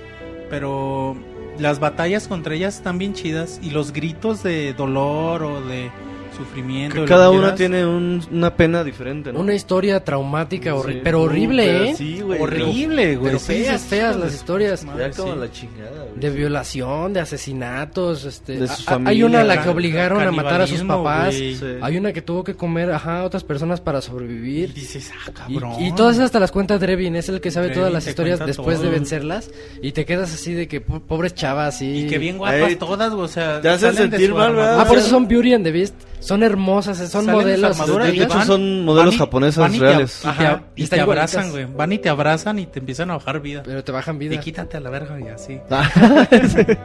pero 0.50 1.16
las 1.60 1.80
batallas 1.80 2.28
contra 2.28 2.56
ellas 2.56 2.78
están 2.78 2.98
bien 2.98 3.14
chidas 3.14 3.60
y 3.62 3.72
los 3.72 3.92
gritos 3.92 4.44
de 4.44 4.74
dolor 4.74 5.44
o 5.44 5.62
de 5.62 5.92
sufrimiento. 6.40 6.96
Que 7.02 7.06
cada 7.06 7.30
una 7.30 7.54
tiene 7.54 7.86
un- 7.86 8.22
una 8.32 8.56
pena 8.56 8.84
diferente, 8.84 9.32
¿no? 9.32 9.40
Una 9.40 9.54
historia 9.54 10.04
traumática, 10.04 10.74
horri- 10.74 10.94
Sí. 10.94 11.02
pero 11.04 11.22
horrible, 11.22 11.66
Pero 11.66 11.84
¿eh? 11.84 11.96
Sí, 11.96 12.22
güey. 12.22 12.42
horrible, 12.42 13.16
güey. 13.18 13.28
Pero 13.28 13.40
sí, 13.40 13.46
feas, 13.64 13.82
sí, 13.82 13.88
feas 13.90 14.16
sí, 14.16 14.22
las 14.22 14.30
sí. 14.32 14.36
historias. 14.38 14.84
Madre, 14.86 15.10
Ya 15.12 15.18
como 15.18 15.34
sí. 15.34 15.40
la 15.40 15.52
chingada, 15.52 16.04
güey. 16.06 16.20
De 16.20 16.30
violación, 16.32 17.14
de 17.14 17.20
asesinatos, 17.20 18.26
este, 18.26 18.58
De 18.58 18.68
sus 18.68 18.88
a- 18.88 19.00
hay 19.06 19.24
una 19.24 19.42
a 19.42 19.44
la 19.44 19.54
que 19.56 19.60
familias, 19.60 19.76
obligaron 19.76 20.22
a 20.24 20.32
matar 20.32 20.62
a 20.62 20.68
sus 20.68 20.82
papás. 20.82 21.36
Sí. 21.36 21.58
hay 21.82 21.98
una 21.98 22.14
que 22.14 22.22
tuvo 22.22 22.44
que 22.44 22.56
comer, 22.56 22.92
ajá, 22.92 23.20
a 23.20 23.24
otras 23.24 23.44
personas 23.44 23.82
para 23.82 24.00
Y 24.00 24.02
sobrevivir. 24.02 24.74
dices, 24.74 25.12
ah, 25.14 25.32
Y, 25.48 25.56
cabrón. 25.56 25.82
y 25.84 25.92
todas 25.94 26.16
esas 26.16 26.32
te 26.32 26.40
las 26.40 26.52
cuenta 26.52 26.78
Drevin, 26.78 27.16
es 27.16 27.30
el 27.30 27.42
que 27.42 27.52
sabe 27.52 27.68
Drevin 27.68 27.80
todas 27.82 27.94
las 27.94 28.08
historias 28.08 28.40
después 28.46 28.80
de 28.80 28.86
todo. 28.86 28.94
vencerlas 28.94 29.52
y 29.82 29.92
te 29.92 30.06
quedas 30.06 30.34
así 30.34 30.54
de 30.54 30.68
que 30.68 30.82
po- 30.82 31.00
pobres 31.02 31.34
chavas 31.36 31.82
y... 31.82 32.06
Y 32.06 32.08
que 32.08 32.18
bien 32.18 32.38
guapas 32.38 32.70
Ey, 32.70 32.76
todas, 32.76 33.12
güey, 33.14 33.26
o 33.26 33.28
sea, 33.28 33.60
te 33.62 33.70
hacen 33.70 33.92
de 33.92 33.98
sentir 33.98 34.34
mal. 34.34 34.54
¿verdad? 34.56 34.80
Ah, 34.82 34.86
por 34.88 34.98
eso 34.98 35.10
son 35.10 35.28
Beauty 35.28 35.54
and 35.54 35.64
the 35.66 35.72
Beast, 35.72 35.96
son 36.20 36.44
hermosas, 36.44 36.98
son 36.98 37.26
Salen 37.26 37.32
modelos. 37.42 37.80
armadura 37.80 38.06
de 38.06 38.16
y 38.16 38.22
hecho 38.22 38.34
van- 38.38 38.46
son 38.48 38.86
modelos 38.86 39.06
van 39.12 39.14
y- 39.14 39.18
japonesas 39.18 39.58
van 39.62 39.76
y 39.76 39.80
te- 39.80 39.84
reales. 39.86 40.20
y 40.20 40.22
te, 40.24 40.28
Ajá, 40.30 40.64
y 40.76 40.82
y 40.82 40.84
están 40.84 40.98
te 40.98 41.02
abrazan, 41.04 41.52
güey. 41.52 41.66
Van 41.66 41.92
y 41.94 41.98
te 42.00 42.10
abrazan 42.10 42.60
y 42.60 42.66
te 42.66 42.80
empiezan 42.80 43.10
a 43.12 43.14
bajar 43.14 43.42
vida. 43.42 43.64
Pero 43.66 43.84
te 43.84 43.92
bajan 43.92 44.20
vida. 44.20 44.36
Y 44.36 44.38
quítate 44.40 44.78
a 44.78 44.80
la 44.80 44.90
verga 44.90 45.20
y 45.20 45.28
así. 45.28 45.60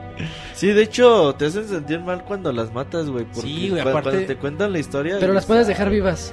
Sí, 0.54 0.68
de 0.68 0.82
hecho, 0.82 1.34
te 1.36 1.46
hacen 1.46 1.66
sentir 1.68 2.00
mal 2.00 2.24
cuando 2.24 2.52
las 2.52 2.72
matas, 2.72 3.08
güey. 3.10 3.24
porque 3.24 3.40
Sí, 3.48 3.68
güey, 3.70 3.80
aparte- 3.82 4.10
Cuando 4.10 4.26
te 4.26 4.36
cuentan 4.36 4.72
la 4.72 4.78
historia. 4.78 5.16
Pero 5.20 5.32
las 5.32 5.46
puedes 5.46 5.66
dejar 5.66 5.88
"Ah, 5.88 5.90
vivas. 5.90 6.32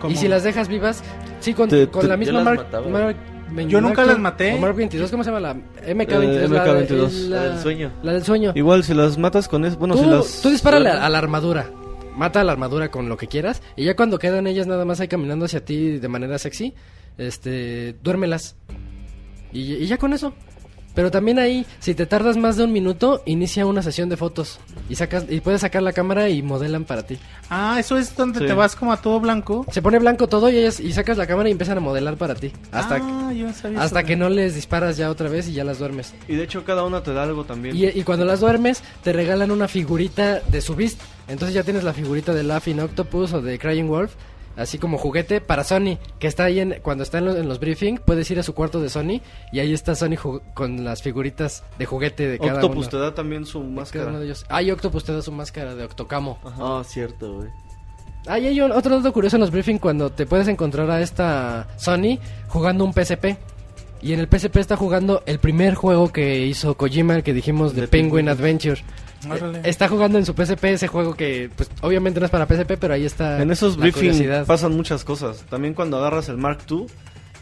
Como- 0.00 0.12
Y 0.12 0.16
si 0.16 0.28
las 0.28 0.42
dejas 0.42 0.68
vivas, 0.68 1.02
sí, 1.40 1.54
con, 1.54 1.68
Te- 1.68 1.88
con 1.88 2.02
te- 2.02 2.08
la 2.08 2.14
yo 2.14 2.18
misma 2.18 2.34
las 2.34 2.44
Mark, 2.44 2.58
mataba. 2.64 2.88
Mark- 2.88 3.16
Yo 3.68 3.80
nunca 3.80 4.04
las 4.04 4.18
maté. 4.18 4.54
o 4.54 4.58
Mark 4.58 4.74
22, 4.74 5.10
¿cómo 5.10 5.22
se 5.24 5.30
llama? 5.30 5.40
La 5.40 5.54
MK22. 5.86 6.44
Eh, 6.44 6.48
la 6.48 6.64
de- 6.64 6.70
MK22. 6.88 7.12
La, 7.28 7.36
La 7.36 7.42
del 7.50 7.58
sueño. 7.60 7.90
La 8.02 8.12
del 8.12 8.24
sueño. 8.24 8.52
Igual 8.56 8.82
si 8.84 8.92
las 8.92 9.16
matas 9.16 9.48
con 9.48 9.64
eso, 9.64 9.78
bueno, 9.78 9.94
tú, 9.94 10.00
si 10.02 10.06
las 10.10 10.40
tú 10.42 10.50
dispárale 10.50 10.90
a, 10.90 11.06
a 11.06 11.08
la 11.08 11.18
armadura. 11.18 11.66
Mata 12.16 12.42
la 12.42 12.52
armadura 12.52 12.90
con 12.90 13.08
lo 13.08 13.16
que 13.16 13.28
quieras. 13.28 13.62
Y 13.76 13.84
ya 13.84 13.94
cuando 13.94 14.18
quedan 14.18 14.46
ellas 14.46 14.66
nada 14.66 14.84
más 14.84 15.00
ahí 15.00 15.08
caminando 15.08 15.44
hacia 15.44 15.64
ti 15.64 15.98
de 15.98 16.08
manera 16.08 16.38
sexy, 16.38 16.74
este, 17.18 17.92
duérmelas. 18.02 18.56
Y, 19.52 19.74
y 19.74 19.86
ya 19.86 19.98
con 19.98 20.12
eso. 20.12 20.34
Pero 20.96 21.12
también 21.12 21.38
ahí, 21.38 21.64
si 21.78 21.94
te 21.94 22.06
tardas 22.06 22.36
más 22.36 22.56
de 22.56 22.64
un 22.64 22.72
minuto, 22.72 23.22
inicia 23.26 23.66
una 23.66 23.82
sesión 23.82 24.08
de 24.08 24.16
fotos. 24.16 24.58
Y 24.88 24.96
sacas 24.96 25.26
y 25.28 25.40
puedes 25.40 25.60
sacar 25.60 25.82
la 25.82 25.92
cámara 25.92 26.28
y 26.30 26.42
modelan 26.42 26.84
para 26.84 27.04
ti. 27.04 27.18
Ah, 27.50 27.76
eso 27.78 27.96
es 27.98 28.16
donde 28.16 28.40
Sí. 28.40 28.46
te 28.46 28.52
vas 28.54 28.74
como 28.74 28.92
a 28.92 29.00
todo 29.00 29.20
blanco. 29.20 29.64
Se 29.70 29.82
pone 29.82 29.98
blanco 30.00 30.26
todo 30.26 30.50
y 30.50 30.56
ellas 30.56 30.80
y 30.80 30.92
sacas 30.92 31.18
la 31.18 31.26
cámara 31.28 31.48
y 31.48 31.52
empiezan 31.52 31.76
a 31.76 31.80
modelar 31.80 32.16
para 32.16 32.34
ti. 32.34 32.50
Hasta, 32.72 32.96
ah, 32.96 33.32
yo 33.32 33.52
sabía 33.52 33.80
hasta 33.82 34.00
eso, 34.00 34.06
que 34.08 34.16
no 34.16 34.28
les 34.30 34.54
disparas 34.56 34.96
ya 34.96 35.10
otra 35.10 35.28
vez 35.28 35.46
y 35.48 35.52
ya 35.52 35.62
las 35.64 35.78
duermes. 35.78 36.14
Y 36.26 36.34
de 36.34 36.42
hecho 36.44 36.64
cada 36.64 36.82
una 36.84 37.02
te 37.02 37.12
da 37.12 37.22
algo 37.24 37.44
también. 37.44 37.76
Y, 37.76 37.86
y 37.86 38.02
cuando 38.02 38.24
las 38.24 38.40
duermes, 38.40 38.82
te 39.04 39.12
regalan 39.12 39.50
una 39.50 39.68
figurita 39.68 40.40
de 40.40 40.60
su 40.62 40.74
Beast. 40.74 40.98
Entonces 41.28 41.54
ya 41.54 41.62
tienes 41.62 41.84
la 41.84 41.92
figurita 41.92 42.32
de 42.32 42.42
Laughing 42.42 42.80
Octopus 42.80 43.34
o 43.34 43.42
de 43.42 43.58
Crying 43.58 43.88
Wolf. 43.88 44.12
Así 44.56 44.78
como 44.78 44.96
juguete 44.98 45.40
para 45.40 45.64
Sony, 45.64 45.98
que 46.18 46.26
está 46.26 46.44
ahí 46.44 46.60
en, 46.60 46.76
cuando 46.82 47.02
está 47.04 47.18
en 47.18 47.26
los, 47.26 47.36
en 47.36 47.48
los 47.48 47.60
briefing, 47.60 47.98
puedes 47.98 48.30
ir 48.30 48.38
a 48.38 48.42
su 48.42 48.54
cuarto 48.54 48.80
de 48.80 48.88
Sony 48.88 49.20
y 49.52 49.60
ahí 49.60 49.72
está 49.74 49.94
Sony 49.94 50.16
con 50.54 50.82
las 50.84 51.02
figuritas 51.02 51.62
de 51.78 51.84
juguete 51.86 52.26
de 52.26 52.38
cada 52.38 52.54
Octopus 52.54 52.78
uno. 52.78 52.88
te 52.88 52.96
da 52.98 53.14
también 53.14 53.44
su 53.44 53.58
de 53.60 53.64
cada 53.66 53.74
máscara. 53.76 54.06
uno 54.08 54.18
de 54.20 54.24
ellos. 54.26 54.46
Ah, 54.48 54.62
y 54.62 54.70
Octopus 54.70 55.04
te 55.04 55.12
da 55.12 55.20
su 55.22 55.30
máscara 55.32 55.74
de 55.74 55.84
Octocamo. 55.84 56.38
Ah, 56.44 56.82
cierto, 56.86 57.34
güey. 57.34 57.48
Ah, 58.26 58.38
y 58.38 58.46
hay 58.46 58.60
un- 58.60 58.72
otro 58.72 58.96
dato 58.96 59.12
curioso 59.12 59.36
en 59.36 59.40
los 59.42 59.50
briefing 59.50 59.78
cuando 59.78 60.10
te 60.10 60.26
puedes 60.26 60.48
encontrar 60.48 60.90
a 60.90 61.00
esta 61.00 61.68
Sony 61.76 62.18
jugando 62.48 62.84
un 62.84 62.92
PSP. 62.92 63.36
Y 64.02 64.12
en 64.12 64.20
el 64.20 64.26
PSP 64.28 64.56
está 64.60 64.76
jugando 64.76 65.22
el 65.26 65.38
primer 65.38 65.74
juego 65.74 66.12
que 66.12 66.44
hizo 66.46 66.76
Kojima, 66.76 67.14
el 67.16 67.22
que 67.22 67.32
dijimos 67.32 67.74
de, 67.74 67.82
De 67.82 67.88
Penguin 67.88 68.26
Penguin. 68.26 68.28
Adventure. 68.30 68.80
Órale. 69.30 69.58
Eh, 69.58 69.62
Está 69.64 69.88
jugando 69.88 70.18
en 70.18 70.26
su 70.26 70.32
PSP 70.34 70.64
ese 70.72 70.88
juego 70.88 71.14
que, 71.14 71.50
pues, 71.56 71.70
obviamente 71.82 72.20
no 72.20 72.26
es 72.26 72.32
para 72.32 72.46
PSP, 72.46 72.76
pero 72.78 72.94
ahí 72.94 73.04
está. 73.04 73.40
En 73.42 73.50
esos 73.50 73.76
briefings 73.76 74.22
pasan 74.46 74.74
muchas 74.76 75.04
cosas. 75.04 75.44
También 75.50 75.74
cuando 75.74 75.98
agarras 75.98 76.28
el 76.28 76.36
Mark 76.36 76.60
II 76.70 76.86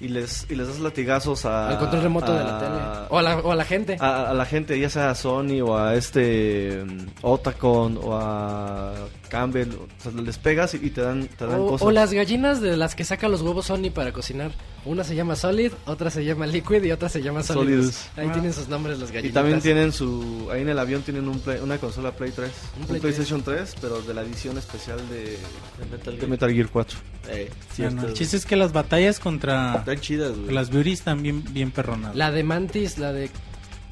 y 0.00 0.08
les, 0.08 0.47
y 0.50 0.54
les 0.56 0.67
das 0.67 0.81
latigazos 0.81 1.44
a... 1.44 1.68
Al 1.70 1.78
control 1.78 2.02
remoto 2.02 2.33
de 2.33 2.42
la 2.44 2.56
a- 2.56 2.58
tele. 2.58 3.06
O 3.10 3.18
a 3.18 3.22
la, 3.22 3.36
o 3.38 3.52
a 3.52 3.54
la 3.54 3.65
gente. 3.65 3.97
A, 4.00 4.31
a 4.31 4.34
la 4.34 4.44
gente, 4.44 4.78
ya 4.78 4.90
sea 4.90 5.10
a 5.10 5.15
Sony 5.15 5.60
o 5.62 5.76
a 5.78 5.94
este 5.94 6.84
mm, 6.84 7.06
Otacon 7.22 7.99
o 8.02 8.17
a 8.17 8.92
Campbell, 9.34 9.68
o 9.74 9.86
sea, 10.02 10.12
les 10.12 10.38
pegas 10.38 10.74
y, 10.74 10.78
y 10.78 10.90
te 10.90 11.00
dan, 11.00 11.26
te 11.26 11.47
dan 11.47 11.60
o, 11.60 11.67
cosas. 11.67 11.86
o 11.86 11.90
las 11.90 12.12
gallinas 12.12 12.60
de 12.60 12.76
las 12.76 12.94
que 12.94 13.04
saca 13.04 13.28
los 13.28 13.42
huevos 13.42 13.67
Sony 13.67 13.90
para 13.92 14.12
cocinar. 14.12 14.52
Una 14.84 15.02
se 15.02 15.15
llama 15.15 15.34
Solid, 15.34 15.72
otra 15.86 16.10
se 16.10 16.24
llama 16.24 16.47
Liquid 16.47 16.83
y 16.84 16.92
otra 16.92 17.08
se 17.08 17.22
llama 17.22 17.42
Solidus. 17.42 17.86
Solidus. 17.94 18.18
Ahí 18.18 18.26
Ah. 18.28 18.33
tienen 18.33 18.52
sus 18.52 18.68
nombres 18.68 18.99
las 18.99 19.10
Y 19.10 19.15
gallinas. 19.15 19.34
también 19.34 19.60
tienen 19.60 19.92
su... 19.92 20.49
Ahí 20.52 20.60
en 20.62 20.68
el 20.68 20.78
avión 20.78 21.00
tienen 21.02 21.26
un 21.26 21.40
play- 21.40 21.58
una 21.62 21.78
consola 21.78 22.12
Play 22.12 22.33
3. 22.33 22.50
Un 22.76 22.83
Un, 22.83 22.88
Play 22.88 23.00
PlayStation 23.00 23.42
3, 23.42 23.74
pero 23.81 24.02
de 24.02 24.12
la 24.15 24.20
edición 24.22 24.58
especial 24.58 24.99
de, 25.08 25.22
De 25.24 25.86
Metal 25.90 26.12
de 26.15 26.18
Gear. 26.18 26.28
Metal 26.31 26.52
Gear 26.52 26.68
4. 26.70 26.99
Eh, 27.28 27.50
Bueno, 27.50 27.65
cierto. 27.74 28.06
el 28.08 28.12
chiste 28.15 28.36
es 28.36 28.44
que 28.44 28.56
las 28.56 28.72
batallas 28.72 29.18
contra 29.20 29.76
Están 29.76 30.00
chidas, 30.00 30.36
güey. 30.38 30.52
las 30.54 30.68
beauties 30.70 30.99
están 30.99 31.22
bien, 31.22 31.42
bien 31.54 31.70
perronadas. 31.70 32.15
La 32.15 32.31
de 32.31 32.44
Mantis, 32.44 32.99
la 32.99 33.12
de 33.15 33.31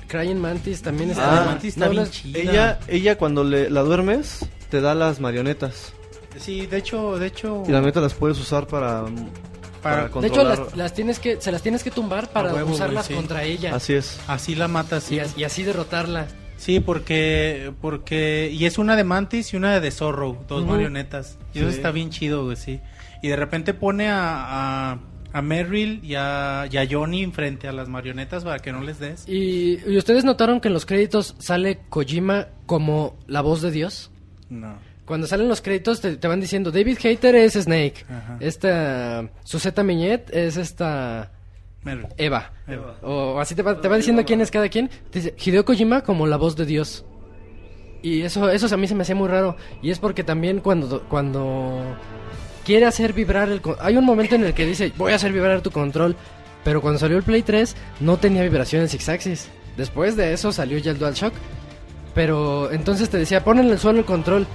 Crying 0.09 0.37
Mantis 0.37 0.83
también 0.83 1.09
Ah, 1.11 1.13
está. 1.13 1.45
Mantis 1.47 1.69
está 1.71 1.87
no, 1.87 1.93
bien 1.93 2.11
chida. 2.11 2.39
Ella, 2.39 2.81
ella 2.89 3.17
cuando 3.17 3.45
le, 3.45 3.71
la 3.71 3.81
duermes, 3.81 4.41
te 4.73 4.81
da 4.81 4.95
las 4.95 5.21
marionetas. 5.21 5.93
Sí, 6.39 6.65
de 6.67 6.79
hecho, 6.79 7.19
de 7.19 7.27
hecho, 7.27 7.57
Y 7.67 7.73
las 7.73 7.83
marionetas 7.83 8.03
las 8.05 8.15
puedes 8.15 8.39
usar 8.41 8.67
para, 8.67 9.05
para, 9.83 10.09
para 10.09 10.21
De 10.23 10.29
hecho, 10.29 10.43
las, 10.45 10.75
las 10.75 10.95
tienes 10.95 11.19
que, 11.19 11.39
se 11.43 11.53
las 11.53 11.61
tienes 11.61 11.85
que 11.85 11.91
tumbar 11.91 12.31
para 12.33 12.55
huevo, 12.55 12.73
usarlas 12.73 13.05
sí. 13.05 13.13
contra 13.15 13.45
ella. 13.45 13.75
Así 13.75 13.93
es. 13.93 14.19
así 14.29 14.55
la 14.55 14.69
matas. 14.69 15.05
Y, 15.13 15.17
Sí, 15.17 15.21
as- 15.21 15.37
y 15.37 15.45
así 15.45 15.63
derrotarla. 15.63 16.27
sí 16.57 16.81
porque, 16.81 17.75
porque, 17.83 18.51
y 18.51 18.65
es 18.65 18.79
una 18.79 18.97
de 18.97 19.05
Mantis 19.05 19.53
y 19.53 19.59
una 19.59 19.79
de 19.79 19.91
Zorro, 19.91 20.39
dos 20.49 20.63
Ujú. 20.63 20.71
marionetas. 20.73 21.37
Y 21.53 21.59
eso 21.59 21.69
Sí. 21.69 21.77
está 21.77 21.91
bien 21.91 22.09
chido, 22.09 22.45
güey, 22.47 22.57
sí. 22.57 22.81
Y 23.23 23.29
de 23.29 23.37
repente 23.37 23.75
pone 23.75 24.09
a, 24.09 24.93
a, 24.93 24.99
a 25.35 25.43
Merrill 25.43 26.01
y 26.03 26.15
a, 26.15 26.67
y 26.71 26.79
a 26.79 26.89
Johnny 26.91 27.27
frente 27.27 27.69
a 27.69 27.73
las 27.73 27.89
marionetas 27.91 28.43
para 28.43 28.59
que 28.61 28.73
no 28.73 28.81
les 28.81 28.99
des. 28.99 29.29
Y, 29.29 29.81
y 29.87 29.99
ustedes 29.99 30.25
notaron 30.25 30.61
que 30.63 30.69
en 30.69 30.75
los 30.75 30.87
créditos 30.87 31.35
sale 31.41 31.81
Kojima 31.91 32.49
como 32.65 33.19
la 33.27 33.43
voz 33.43 33.61
de 33.61 33.71
Dios. 33.71 34.09
No. 34.53 34.75
Cuando 35.05 35.27
salen 35.27 35.49
los 35.49 35.61
créditos 35.61 36.01
te, 36.01 36.17
te 36.17 36.29
van 36.29 36.41
diciendo 36.41 36.71
David 36.71 36.99
Hater 37.01 37.35
es 37.35 37.55
Snake. 37.55 38.05
Ajá. 38.09 38.37
Esta 38.41 39.29
Suseta 39.45 39.83
Miñet 39.83 40.31
es 40.35 40.57
esta. 40.57 41.31
Eva. 42.17 42.53
Eva. 42.69 42.97
O 43.03 43.41
así 43.41 43.55
te 43.57 43.63
va, 43.63 43.81
te 43.81 43.89
va 43.89 43.97
diciendo 43.97 44.25
quién 44.25 44.41
es 44.41 44.51
cada 44.51 44.69
quien. 44.69 44.89
Te 45.11 45.21
dice 45.21 45.35
Hideo 45.37 45.65
Kojima 45.65 46.03
como 46.03 46.27
la 46.27 46.37
voz 46.37 46.55
de 46.55 46.67
Dios. 46.67 47.05
Y 48.03 48.23
eso, 48.23 48.51
eso 48.51 48.73
a 48.73 48.79
mí 48.79 48.87
se 48.87 48.95
me 48.95 49.03
hacía 49.03 49.15
muy 49.15 49.29
raro. 49.29 49.57
Y 49.81 49.91
es 49.91 49.99
porque 49.99 50.23
también 50.23 50.61
cuando, 50.61 51.03
cuando 51.09 51.97
quiere 52.65 52.87
hacer 52.87 53.13
vibrar 53.13 53.49
el... 53.49 53.61
Hay 53.81 53.97
un 53.97 54.05
momento 54.05 54.35
en 54.35 54.45
el 54.45 54.55
que 54.55 54.67
dice, 54.67 54.93
voy 54.97 55.13
a 55.13 55.17
hacer 55.17 55.33
vibrar 55.33 55.61
tu 55.61 55.71
control. 55.71 56.17
Pero 56.63 56.81
cuando 56.81 57.01
salió 57.01 57.17
el 57.17 57.25
Play 57.25 57.43
3 57.43 57.75
no 58.01 58.17
tenía 58.19 58.43
vibración 58.43 58.83
en 58.83 58.89
Six 58.89 59.09
Axis. 59.09 59.49
Después 59.77 60.17
de 60.17 60.33
eso 60.33 60.53
salió 60.53 60.79
ya 60.79 60.93
el 60.93 60.99
DualShock. 60.99 61.33
Pero 62.15 62.71
entonces 62.71 63.09
te 63.11 63.19
decía, 63.19 63.43
pon 63.45 63.59
en 63.59 63.69
el 63.71 63.79
suelo 63.79 64.01
el 64.01 64.05
control. 64.05 64.47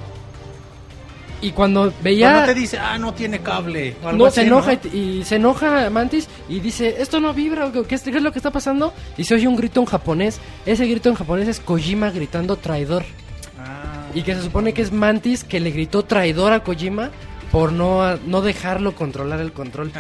Y 1.40 1.52
cuando 1.52 1.94
veía... 2.02 2.32
Cuando 2.32 2.54
te 2.54 2.60
dice, 2.60 2.80
ah, 2.80 2.98
no 2.98 3.14
tiene 3.14 3.40
cable. 3.40 3.96
o 4.04 4.08
algo 4.08 4.18
No, 4.18 4.26
así, 4.26 4.36
se 4.36 4.48
enoja 4.48 4.74
¿no? 4.74 4.80
y, 4.92 4.98
y 4.98 5.24
se 5.24 5.36
enoja 5.36 5.90
Mantis 5.92 6.28
y 6.50 6.60
dice, 6.60 6.96
esto 7.00 7.20
no 7.20 7.34
vibra, 7.34 7.72
¿qué 7.88 7.94
es, 7.96 8.02
qué 8.02 8.10
es 8.10 8.24
lo 8.24 8.32
que 8.32 8.40
está 8.40 8.50
pasando? 8.52 8.92
Y 9.18 9.24
se 9.24 9.36
oye 9.36 9.48
un 9.48 9.56
grito 9.56 9.80
en 9.80 9.86
japonés. 9.86 10.40
Ese 10.66 10.88
grito 10.88 11.10
en 11.10 11.16
japonés 11.16 11.48
es 11.48 11.60
Kojima 11.60 12.10
gritando 12.10 12.56
traidor. 12.56 13.04
Ah, 13.60 14.08
Y 14.16 14.24
que 14.24 14.34
se 14.34 14.42
supone 14.42 14.74
que 14.74 14.82
es 14.82 14.92
Mantis 14.92 15.44
que 15.44 15.60
le 15.60 15.70
gritó 15.70 16.04
traidor 16.04 16.54
a 16.54 16.64
Kojima 16.64 17.12
por 17.52 17.72
no, 17.72 18.18
no 18.18 18.42
dejarlo 18.42 18.96
controlar 18.96 19.40
el 19.40 19.54
control. 19.54 19.92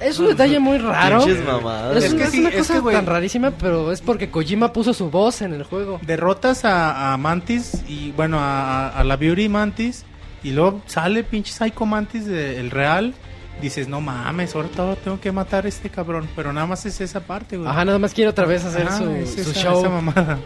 Es 0.00 0.18
un 0.18 0.26
detalle 0.28 0.58
muy 0.58 0.78
raro. 0.78 1.18
Pinches 1.24 1.44
mamadas. 1.44 1.96
Es, 1.96 2.04
Es 2.04 2.10
una- 2.12 2.18
que 2.18 2.24
es 2.24 2.30
sí, 2.32 2.40
una 2.40 2.48
es 2.50 2.56
cosa 2.56 2.74
que, 2.74 2.80
güey. 2.80 2.96
tan 2.96 3.06
rarísima, 3.06 3.50
pero 3.52 3.92
es 3.92 4.00
porque 4.00 4.30
Kojima 4.30 4.72
puso 4.72 4.92
su 4.94 5.10
voz 5.10 5.42
en 5.42 5.52
el 5.54 5.62
juego. 5.64 6.00
derrotas 6.02 6.64
a, 6.64 7.12
a 7.12 7.16
Mantis 7.16 7.82
y 7.88 8.10
bueno 8.12 8.38
a, 8.40 8.88
a- 8.88 9.04
la 9.04 9.16
Beauty 9.16 9.48
Mantis 9.48 10.04
y 10.42 10.50
luego 10.50 10.82
sale 10.86 11.22
pinche 11.24 11.52
Psycho 11.52 11.86
Mantis 11.86 12.26
de- 12.26 12.58
el 12.58 12.70
real 12.70 13.14
dices 13.60 13.86
no 13.86 14.00
mames 14.00 14.54
ahora 14.56 14.68
todo 14.74 14.96
tengo 14.96 15.20
que 15.20 15.30
matar 15.30 15.66
a 15.66 15.68
este 15.68 15.88
cabrón 15.90 16.26
pero 16.34 16.52
nada 16.52 16.66
más 16.66 16.84
es 16.86 17.00
esa 17.00 17.20
parte 17.20 17.56
güey 17.58 17.68
Ajá, 17.68 17.84
nada 17.84 17.98
más 17.98 18.12
quiere 18.14 18.30
otra 18.30 18.46
vez 18.46 18.64
hacer 18.64 18.86
Ajá, 18.88 18.98
su, 18.98 19.10
es 19.10 19.34
su 19.34 19.50
esa- 19.50 19.60
show. 19.60 19.78
esa 19.80 19.88
mamada 19.90 20.38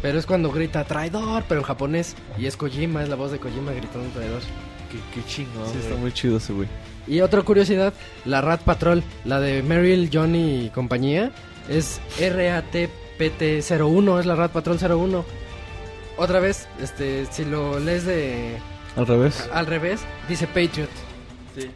Pero 0.00 0.18
es 0.18 0.24
cuando 0.26 0.50
grita 0.50 0.84
traidor, 0.84 1.44
pero 1.48 1.60
en 1.60 1.66
japonés. 1.66 2.14
Y 2.38 2.46
es 2.46 2.56
Kojima, 2.56 3.02
es 3.02 3.10
la 3.10 3.14
voz 3.16 3.30
de 3.30 3.38
Kojima 3.38 3.72
gritando 3.72 4.08
traidor. 4.14 4.40
Qué, 4.90 4.96
qué 5.14 5.26
chingón, 5.26 5.66
Sí, 5.70 5.78
está 5.82 5.96
muy 5.96 6.12
chido 6.12 6.38
ese 6.38 6.54
güey. 6.54 6.66
Y 7.06 7.20
otra 7.20 7.42
curiosidad, 7.42 7.92
la 8.24 8.40
Rat 8.40 8.62
Patrol, 8.62 9.02
la 9.24 9.40
de 9.40 9.62
Meryl, 9.62 10.08
Johnny 10.12 10.66
y 10.66 10.70
compañía, 10.70 11.30
Es 11.68 12.00
RATPT01, 13.18 14.20
es 14.20 14.26
la 14.26 14.34
Rat 14.34 14.52
Patrol 14.52 14.78
01. 14.80 15.24
Otra 16.16 16.40
vez, 16.40 16.66
este, 16.82 17.26
si 17.30 17.44
lo 17.44 17.78
lees 17.80 18.04
de 18.04 18.56
Al 18.96 19.06
revés. 19.06 19.48
al 19.52 19.66
revés, 19.66 20.00
dice 20.28 20.46
Patriot. 20.46 20.90
Sí. 21.56 21.70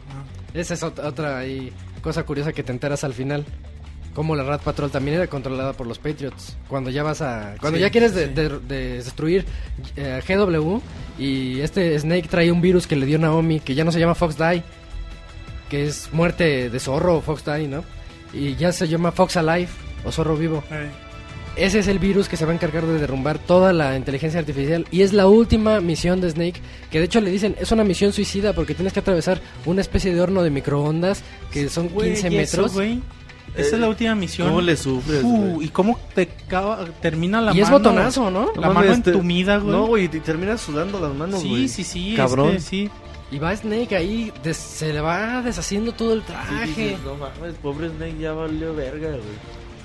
Esa 0.53 0.73
es 0.75 0.83
ot- 0.83 1.03
otra 1.03 1.37
ahí 1.39 1.71
cosa 2.01 2.23
curiosa 2.23 2.53
que 2.53 2.63
te 2.63 2.71
enteras 2.71 3.03
al 3.03 3.13
final. 3.13 3.45
Como 4.13 4.35
la 4.35 4.43
Rat 4.43 4.61
Patrol 4.61 4.89
también 4.89 5.17
era 5.17 5.27
controlada 5.27 5.73
por 5.73 5.85
los 5.85 5.99
Patriots. 5.99 6.57
Cuando 6.67 6.89
ya 6.89 7.03
vas 7.03 7.21
a. 7.21 7.55
Cuando 7.59 7.77
Sí, 7.77 7.81
ya 7.83 7.89
quieres 7.91 8.15
de- 8.15 8.27
sí. 8.27 8.33
de- 8.33 8.59
de 8.59 8.97
destruir 9.03 9.45
eh, 9.95 10.21
GW 10.27 10.79
y 11.19 11.59
este 11.61 11.97
Snake 11.99 12.27
trae 12.27 12.51
un 12.51 12.61
virus 12.61 12.87
que 12.87 12.95
le 12.95 13.05
dio 13.05 13.19
Naomi 13.19 13.59
que 13.59 13.75
ya 13.75 13.83
no 13.83 13.91
se 13.91 13.99
llama 13.99 14.15
Fox 14.15 14.35
Die, 14.37 14.63
que 15.69 15.85
es 15.87 16.09
muerte 16.13 16.69
de 16.69 16.79
zorro 16.79 17.17
o 17.17 17.21
Fox 17.21 17.43
Die, 17.45 17.67
¿no? 17.67 17.83
Y 18.33 18.55
ya 18.55 18.71
se 18.71 18.87
llama 18.87 19.11
Fox 19.11 19.37
Alive 19.37 19.69
o 20.05 20.11
zorro 20.11 20.35
vivo. 20.35 20.63
Eh, 20.71 20.89
Ese 21.55 21.79
es 21.79 21.87
el 21.87 21.97
virus 21.97 22.29
que 22.29 22.37
se 22.37 22.45
va 22.45 22.51
a 22.51 22.53
encargar 22.55 22.85
de 22.85 22.99
derrumbar 22.99 23.39
toda 23.39 23.73
la 23.73 23.95
inteligencia 23.97 24.39
artificial 24.39 24.85
y 24.91 25.01
es 25.01 25.11
la 25.13 25.27
última 25.27 25.79
misión 25.81 26.21
de 26.21 26.29
Snake, 26.29 26.61
que 26.91 26.99
de 26.99 27.05
hecho 27.05 27.19
le 27.19 27.31
dicen 27.31 27.55
es 27.59 27.71
una 27.71 27.83
misión 27.83 28.13
suicida 28.13 28.53
porque 28.53 28.75
tienes 28.75 28.93
que 28.93 28.99
atravesar 28.99 29.41
una 29.65 29.81
especie 29.81 30.13
de 30.13 30.21
horno 30.21 30.43
de 30.43 30.51
microondas 30.51 31.23
que 31.51 31.67
son 31.69 31.87
güey, 31.89 32.13
15 32.13 32.29
y 32.29 32.37
eso, 32.37 32.57
metros. 32.57 32.73
güey, 32.73 33.01
Esa 33.55 33.75
es 33.75 33.81
la 33.81 33.89
última 33.89 34.13
misión. 34.13 34.49
¿Cómo 34.49 34.61
le 34.61 34.77
sufres, 34.77 35.23
Uh, 35.23 35.53
güey? 35.55 35.65
y 35.65 35.69
cómo 35.69 35.99
te 36.13 36.27
cava- 36.47 36.85
termina 37.01 37.41
la 37.41 37.55
y 37.55 37.61
es 37.61 37.63
mano. 37.71 37.79
botonazo, 37.79 38.29
¿no? 38.29 38.51
La 38.55 38.67
No 38.67 38.73
mano 38.73 38.87
mames, 38.87 39.01
te- 39.03 39.09
entumida, 39.09 39.57
güey. 39.57 39.71
No, 39.71 39.87
güey, 39.87 40.03
y 40.05 40.09
terminas 40.19 40.61
sudando 40.61 40.99
las 40.99 41.15
manos, 41.15 41.41
sí, 41.41 41.49
güey. 41.49 41.67
sí, 41.67 41.83
sí. 41.83 42.13
Cabrón. 42.15 42.49
este, 42.49 42.61
sí. 42.61 42.89
Y 43.31 43.39
va 43.39 43.55
Snake 43.55 43.95
ahí, 43.95 44.31
des- 44.43 44.55
se 44.57 44.93
le 44.93 45.01
va 45.01 45.41
deshaciendo 45.41 45.91
todo 45.91 46.13
el 46.13 46.21
Sí, 46.21 46.27
traje. 46.27 46.65
dices, 46.65 46.99
no 47.03 47.15
mames, 47.15 47.55
pobre 47.61 47.89
Snake 47.89 48.15
ya 48.19 48.31
valió 48.31 48.73
verga, 48.73 49.09
güey. 49.09 49.21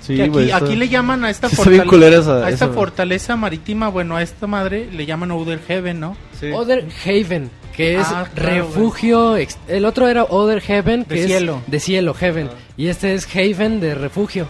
Sí, 0.01 0.21
aquí, 0.21 0.51
aquí 0.51 0.75
le 0.75 0.89
llaman 0.89 1.23
a 1.25 1.29
esta 1.29 1.47
Sí, 1.49 1.79
culera 1.87 2.17
esa- 2.19 2.45
a 2.45 2.49
esta 2.49 2.65
esa- 2.65 2.73
fortaleza 2.73 3.35
marítima, 3.35 3.89
bueno, 3.89 4.15
a 4.17 4.21
esta 4.21 4.47
madre 4.47 4.89
le 4.91 5.05
llaman 5.05 5.31
Outer 5.31 5.59
Heaven, 5.67 5.99
¿no? 5.99 6.15
Sí. 6.39 6.51
Other 6.53 6.85
Haven, 7.05 7.49
que 7.75 7.95
es 7.99 8.07
Ah, 8.07 8.27
claro, 8.33 8.55
refugio. 8.67 9.35
ex- 9.37 9.57
el 9.67 9.85
otro 9.85 10.07
era 10.07 10.23
Other 10.23 10.61
Heaven, 10.61 11.03
que 11.05 11.15
De 11.15 11.21
es 11.21 11.27
cielo. 11.27 11.61
de 11.67 11.79
cielo, 11.79 12.13
Heaven. 12.13 12.49
Ah. 12.51 12.57
Y 12.77 12.87
este 12.87 13.13
es 13.13 13.27
Haven 13.35 13.79
de 13.81 13.95
refugio. 13.95 14.47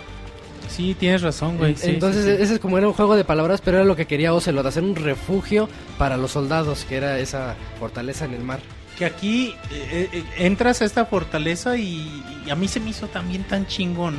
Sí, 0.69 0.95
tienes 0.99 1.21
razón, 1.21 1.57
güey. 1.57 1.75
sí, 1.75 1.89
Entonces, 1.91 2.25
sí, 2.25 2.35
sí. 2.35 2.41
ese 2.43 2.53
es 2.55 2.59
como 2.59 2.79
era 2.79 2.87
un 2.87 2.93
juego 2.93 3.15
de 3.15 3.23
palabras, 3.23 3.61
pero 3.61 3.77
era 3.77 3.85
lo 3.85 3.95
que 3.95 4.07
quería 4.07 4.33
Ocelot, 4.33 4.65
hacer 4.65 4.81
un 4.83 4.95
refugio 4.95 5.69
para 5.99 6.17
los 6.17 6.31
soldados, 6.31 6.83
que 6.89 6.95
era 6.97 7.19
esa 7.19 7.55
fortaleza 7.79 8.25
en 8.25 8.33
el 8.33 8.43
mar. 8.43 8.59
Que 8.97 9.05
aquí 9.05 9.55
eh, 9.71 10.09
eh, 10.11 10.23
entras 10.37 10.81
a 10.81 10.85
esta 10.85 11.05
fortaleza 11.05 11.77
y, 11.77 12.23
y 12.45 12.49
a 12.49 12.55
mí 12.55 12.67
se 12.67 12.79
me 12.79 12.91
hizo 12.91 13.07
también 13.07 13.43
tan 13.43 13.65
chingón 13.67 14.15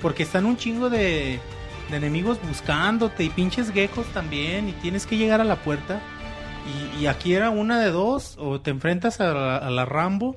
porque 0.00 0.22
están 0.22 0.46
un 0.46 0.56
chingo 0.56 0.88
de, 0.90 1.38
de 1.90 1.96
enemigos 1.96 2.38
buscándote 2.46 3.24
y 3.24 3.28
pinches 3.30 3.70
geckos 3.72 4.06
también 4.08 4.68
y 4.68 4.72
tienes 4.72 5.06
que 5.06 5.16
llegar 5.16 5.40
a 5.40 5.44
la 5.44 5.56
puerta 5.56 6.00
y, 6.98 7.02
y 7.02 7.06
aquí 7.06 7.34
era 7.34 7.50
una 7.50 7.78
de 7.80 7.90
dos 7.90 8.36
o 8.38 8.60
te 8.60 8.70
enfrentas 8.70 9.20
a 9.20 9.32
la, 9.34 9.56
a 9.58 9.70
la 9.70 9.84
Rambo 9.84 10.36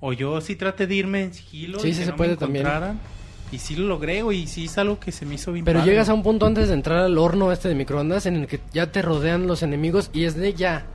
o 0.00 0.12
yo 0.12 0.40
sí 0.40 0.56
traté 0.56 0.86
de 0.86 0.94
irme 0.96 1.22
en 1.22 1.34
sigilo 1.34 1.78
Sí, 1.80 1.88
y 1.88 1.92
sí 1.92 1.98
que 2.00 2.04
se 2.06 2.10
no 2.12 2.16
puede 2.16 2.30
me 2.30 2.36
también. 2.36 2.66
y 3.52 3.58
sí 3.58 3.76
lo 3.76 3.86
logré 3.86 4.22
güey, 4.22 4.40
y 4.42 4.46
sí 4.48 4.64
es 4.64 4.78
algo 4.78 4.98
que 4.98 5.12
se 5.12 5.26
me 5.26 5.36
hizo 5.36 5.52
bien 5.52 5.64
Pero 5.64 5.78
padre. 5.80 5.90
llegas 5.92 6.08
a 6.08 6.14
un 6.14 6.22
punto 6.24 6.46
antes 6.46 6.68
de 6.68 6.74
entrar 6.74 6.98
al 6.98 7.16
horno 7.18 7.52
este 7.52 7.68
de 7.68 7.74
microondas 7.76 8.26
en 8.26 8.34
el 8.36 8.46
que 8.48 8.58
ya 8.72 8.90
te 8.90 9.00
rodean 9.02 9.46
los 9.46 9.62
enemigos 9.62 10.10
y 10.12 10.28
Snake 10.28 10.54
ya, 10.54 10.86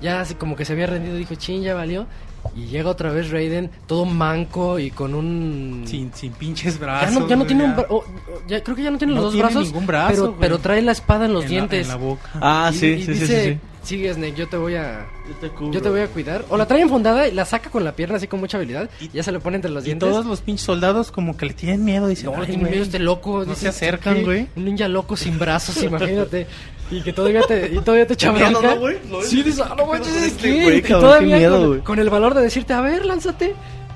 ya 0.00 0.20
así 0.20 0.34
como 0.34 0.56
que 0.56 0.64
se 0.64 0.72
había 0.72 0.86
rendido, 0.86 1.16
dijo, 1.16 1.34
chin, 1.34 1.62
ya 1.62 1.74
valió. 1.74 2.06
Y 2.54 2.66
llega 2.66 2.88
otra 2.90 3.10
vez 3.10 3.30
Raiden, 3.30 3.70
todo 3.86 4.04
manco 4.04 4.78
y 4.78 4.90
con 4.92 5.14
un... 5.16 5.82
sin, 5.84 6.12
sin 6.14 6.32
pinches 6.32 6.74
Ya 6.78 6.84
brazos 6.86 7.12
no, 7.20 7.28
ya 7.28 7.34
no 7.34 7.44
tiene 7.44 7.64
un 7.64 7.70
ya 7.70 7.76
bra- 7.82 7.86
oh, 7.90 8.04
ya 8.46 8.62
creo 8.62 8.76
que 8.76 8.82
ya 8.84 8.90
no 8.92 8.98
tiene 8.98 9.14
No 9.14 9.22
los 9.22 9.24
dos 9.24 9.32
tiene 9.32 9.48
brazos, 9.48 9.64
ningún 9.66 9.86
brazo, 9.86 10.14
pero, 10.14 10.36
pero 10.38 10.58
trae 10.60 10.80
la 10.80 10.92
espada 10.92 11.24
en 11.26 11.32
los 11.32 11.42
en 11.44 11.48
la- 11.50 11.54
dientes. 11.56 11.82
en 11.82 11.88
la 11.88 11.96
boca 11.96 12.30
Ah, 12.34 12.70
Y- 12.72 12.76
sí, 12.76 12.86
y 12.86 12.96
sí, 12.98 13.04
sí, 13.06 13.12
dice, 13.20 13.26
sí, 13.44 13.50
sí. 13.54 13.58
Sigue 13.86 14.12
Snake, 14.12 14.34
yo 14.34 14.48
te 14.48 14.56
voy 14.56 14.74
a... 14.74 15.06
Yo 15.28 15.34
te 15.36 15.48
cubro. 15.48 15.72
Yo 15.72 15.80
te 15.82 15.88
voy 15.88 16.00
a 16.00 16.06
cuidar. 16.08 16.44
O 16.50 16.56
la 16.56 16.66
trae 16.66 16.82
enfundada 16.82 17.26
y 17.28 17.32
la 17.32 17.44
saca 17.44 17.70
con 17.70 17.84
la 17.84 17.92
pierna 17.92 18.16
así 18.16 18.26
con 18.28 18.40
mucha 18.40 18.56
habilidad. 18.58 18.90
Y 19.00 19.08
ya 19.10 19.22
se 19.22 19.32
le 19.32 19.40
pone 19.40 19.56
entre 19.56 19.70
los 19.70 19.82
y 19.84 19.86
dientes. 19.86 20.08
todos 20.08 20.26
los 20.26 20.40
pinches 20.40 20.66
soldados 20.66 21.10
como 21.10 21.36
que 21.36 21.46
le 21.46 21.54
tienen 21.54 21.84
miedo 21.84 22.06
dicen 22.08 22.26
No, 22.26 22.36
"Ay, 22.36 22.46
tiene 22.46 22.60
güey". 22.60 22.70
miedo 22.72 22.84
este 22.84 22.98
loco. 22.98 23.44
No 23.46 23.54
se 23.54 23.68
acercan, 23.68 24.16
"¿Qué? 24.16 24.24
güey. 24.24 24.46
Un 24.56 24.64
ninja 24.66 24.88
loco 24.88 25.16
sin 25.16 25.38
brazos, 25.38 25.82
imagínate. 25.82 26.46
Y 26.90 27.00
que 27.02 27.12
todavía 27.12 27.42
te, 27.42 27.72
y 27.74 27.78
todavía 27.80 28.06
te 28.06 28.14
bronca. 28.30 28.74
¿no, 28.74 28.80
güey? 28.80 28.98
¿Lo 29.10 29.18
ves? 29.18 29.28
Sí, 29.28 29.42
dices, 29.42 29.60
ah, 29.60 29.70
no 29.70 29.76
¿Qué 29.76 29.82
pedo 29.82 29.92
manches, 29.92 30.12
con 30.14 30.22
es 30.22 30.32
este 30.32 30.76
Y 30.76 30.82
todavía 30.82 31.18
Qué 31.36 31.36
miedo, 31.40 31.68
con, 31.68 31.80
con 31.80 31.98
el 31.98 32.10
valor 32.10 32.34
de 32.34 32.42
decirte, 32.42 32.72
a 32.74 32.80
ver, 32.80 33.04
lánzate. 33.04 33.54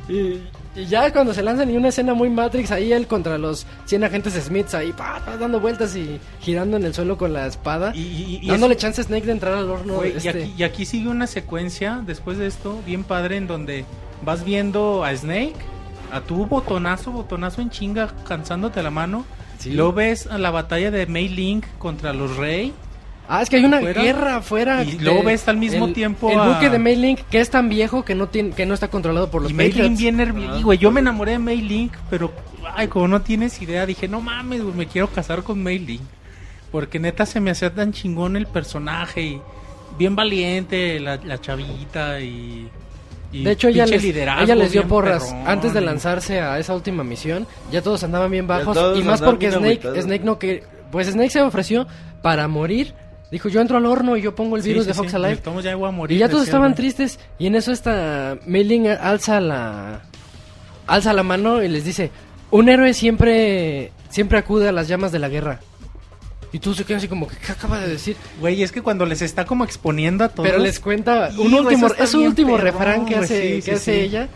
Y, 0.09 0.41
y 0.81 0.87
ya 0.87 1.13
cuando 1.13 1.33
se 1.35 1.43
lanzan 1.43 1.71
y 1.71 1.77
una 1.77 1.89
escena 1.89 2.15
muy 2.15 2.29
Matrix, 2.31 2.71
ahí 2.71 2.93
él 2.93 3.07
contra 3.07 3.39
los 3.39 3.67
100 3.87 4.05
agentes 4.05 4.35
Smiths, 4.35 4.75
ahí 4.75 4.93
pa, 4.93 5.21
pa, 5.25 5.37
dando 5.37 5.61
vueltas 5.61 5.95
y 5.97 6.19
girando 6.41 6.77
en 6.77 6.85
el 6.85 6.95
suelo 6.95 7.17
con 7.19 7.33
la 7.33 7.47
espada. 7.47 7.93
Y, 7.95 8.01
y- 8.01 8.39
y 8.43 8.47
dándole 8.49 8.75
eso- 8.75 8.81
chance 8.83 9.01
a 9.01 9.05
Snake 9.05 9.27
de 9.27 9.33
entrar 9.33 9.55
al 9.55 9.69
horno. 9.71 9.95
güey, 9.97 10.13
y, 10.15 10.17
este. 10.17 10.29
aquí, 10.31 10.55
y 10.57 10.63
aquí 10.63 10.85
sigue 10.87 11.09
una 11.09 11.27
secuencia 11.27 12.03
después 12.05 12.39
de 12.39 12.47
esto 12.47 12.81
bien 12.87 13.05
padre 13.05 13.37
en 13.37 13.47
donde 13.47 13.85
vas 14.25 14.45
viendo 14.45 15.05
a 15.05 15.15
Snake 15.17 15.55
a 16.13 16.21
tu 16.23 16.47
botonazo 16.47 17.13
botonazo 17.13 17.61
en 17.63 17.71
chinga 17.71 18.09
cansándote 18.27 18.83
la 18.83 18.91
mano 18.91 19.25
Sí. 19.59 19.71
luego 19.73 19.93
ves 19.93 20.27
a 20.27 20.39
la 20.39 20.51
batalla 20.51 20.91
de 20.91 21.07
Mei 21.07 21.29
Link 21.29 21.67
contra 21.79 22.13
los 22.13 22.37
Rey 22.37 22.73
Ah, 23.33 23.43
es 23.43 23.49
que 23.49 23.57
hay 23.57 23.65
una 23.65 23.77
afuera, 23.79 24.03
guerra 24.03 24.37
afuera. 24.37 24.83
y 24.83 24.99
luego 24.99 25.23
ves 25.23 25.47
al 25.47 25.57
mismo 25.57 25.87
el- 25.87 25.93
tiempo 25.95 26.31
El 26.31 26.39
a- 26.41 26.49
buque 26.49 26.69
de 26.69 26.79
Mailink, 26.81 27.21
que 27.31 27.39
es 27.41 27.49
tan 27.49 27.69
viejo 27.69 28.05
que 28.05 28.15
no 28.17 28.29
tiene, 28.29 28.51
que 28.51 28.67
no 28.67 28.75
está 28.75 28.89
controlado 28.89 29.31
por 29.31 29.43
los 29.43 29.53
y 29.53 29.55
Mei 29.55 29.69
Link 29.69 29.77
Patriots. 29.77 30.01
bien 30.01 30.17
nervioso 30.17 30.59
y, 30.59 30.63
güey 30.65 30.79
yo 30.79 30.91
me 30.91 30.99
enamoré 31.01 31.33
de 31.33 31.39
Mei 31.39 31.61
Link 31.61 31.93
pero 32.11 32.33
ay 32.75 32.89
como 32.89 33.07
no 33.07 33.23
tienes 33.23 33.63
idea 33.63 33.87
dije 33.87 34.09
no 34.09 34.21
mames 34.21 34.63
güey, 34.63 34.75
me 34.75 34.87
quiero 34.87 35.07
casar 35.09 35.43
con 35.45 35.63
Mei 35.63 35.79
Link 35.79 36.03
porque 36.73 36.99
neta 36.99 37.25
se 37.25 37.39
me 37.41 37.51
hacía 37.53 37.73
tan 37.75 37.93
chingón 37.93 38.37
el 38.37 38.47
personaje 38.47 39.23
y 39.23 39.41
bien 39.99 40.17
valiente 40.17 40.99
la, 41.01 41.17
la 41.17 41.41
chavita 41.41 42.21
y, 42.21 42.69
y 43.33 43.45
De 43.45 43.53
hecho, 43.53 43.69
ella 43.69 43.87
les, 43.87 44.03
ella 44.05 44.55
les 44.57 44.73
dio 44.73 44.89
porras 44.89 45.25
perrón. 45.27 45.49
antes 45.49 45.73
de 45.73 45.81
lanzarse 45.81 46.41
a 46.41 46.59
esa 46.59 46.75
última 46.75 47.05
misión. 47.05 47.47
Ya 47.71 47.81
todos 47.81 48.03
andaban 48.03 48.31
bien 48.33 48.47
bajos. 48.49 48.77
Y 48.99 49.03
más 49.05 49.21
porque 49.23 49.53
Snake. 49.53 50.03
Snake 50.03 50.25
no 50.25 50.37
que. 50.39 50.65
Pues 50.91 51.07
Snake 51.09 51.31
se 51.31 51.41
ofreció 51.41 51.87
para 52.23 52.49
morir. 52.49 52.93
Dijo: 53.31 53.49
Yo 53.49 53.61
entro 53.61 53.77
al 53.77 53.87
horno 53.87 54.17
y 54.17 54.23
yo 54.23 54.35
pongo 54.35 54.57
el 54.57 54.63
Sí, 54.63 54.71
virus 54.71 54.85
sí, 54.85 54.89
de 54.89 54.95
Fox 54.95 55.11
sí, 55.11 55.17
Alive. 55.17 55.33
estamos 55.33 55.63
ya 55.65 55.75
voy 55.77 55.89
a 55.89 55.93
morir, 55.93 56.17
Y 56.17 56.21
ya 56.21 56.29
todos 56.29 56.45
estaban 56.45 56.75
tristes. 56.75 57.19
Y 57.39 57.47
en 57.47 57.55
eso 57.55 57.73
esta 57.73 58.39
Mailing 58.47 58.89
alza 58.89 59.41
la. 59.41 60.03
Alza 60.87 61.13
la 61.13 61.23
mano 61.23 61.63
y 61.63 61.69
les 61.69 61.85
dice: 61.85 62.11
Un 62.51 62.69
héroe 62.69 62.93
siempre. 62.95 63.93
Siempre 64.09 64.39
acude 64.39 64.69
a 64.69 64.73
las 64.73 64.89
llamas 64.89 65.13
de 65.13 65.21
la 65.21 65.29
guerra. 65.29 65.61
Y 66.53 66.59
tú 66.59 66.75
se 66.75 66.85
quedas 66.85 67.01
así 67.03 67.09
como: 67.09 67.29
¿Qué 67.29 67.53
acaba 67.53 67.79
de 67.79 67.89
decir? 67.89 68.17
Güey, 68.41 68.63
es 68.63 68.73
que 68.73 68.83
cuando 68.83 69.07
les 69.07 69.23
está 69.23 69.45
como 69.45 69.65
exponiendo 69.65 70.25
a 70.25 70.29
todos. 70.31 70.49
Pero 70.49 70.61
les 70.61 70.81
cuenta 70.81 71.31
un 71.39 71.55
último, 71.55 71.87
es 71.97 72.15
un 72.15 72.25
último 72.25 72.57
perrón, 72.57 72.73
refrán 72.73 73.07
que 73.07 73.15
hace, 73.15 73.61
que 73.63 73.73
hace 73.73 74.03
ella. 74.03 74.29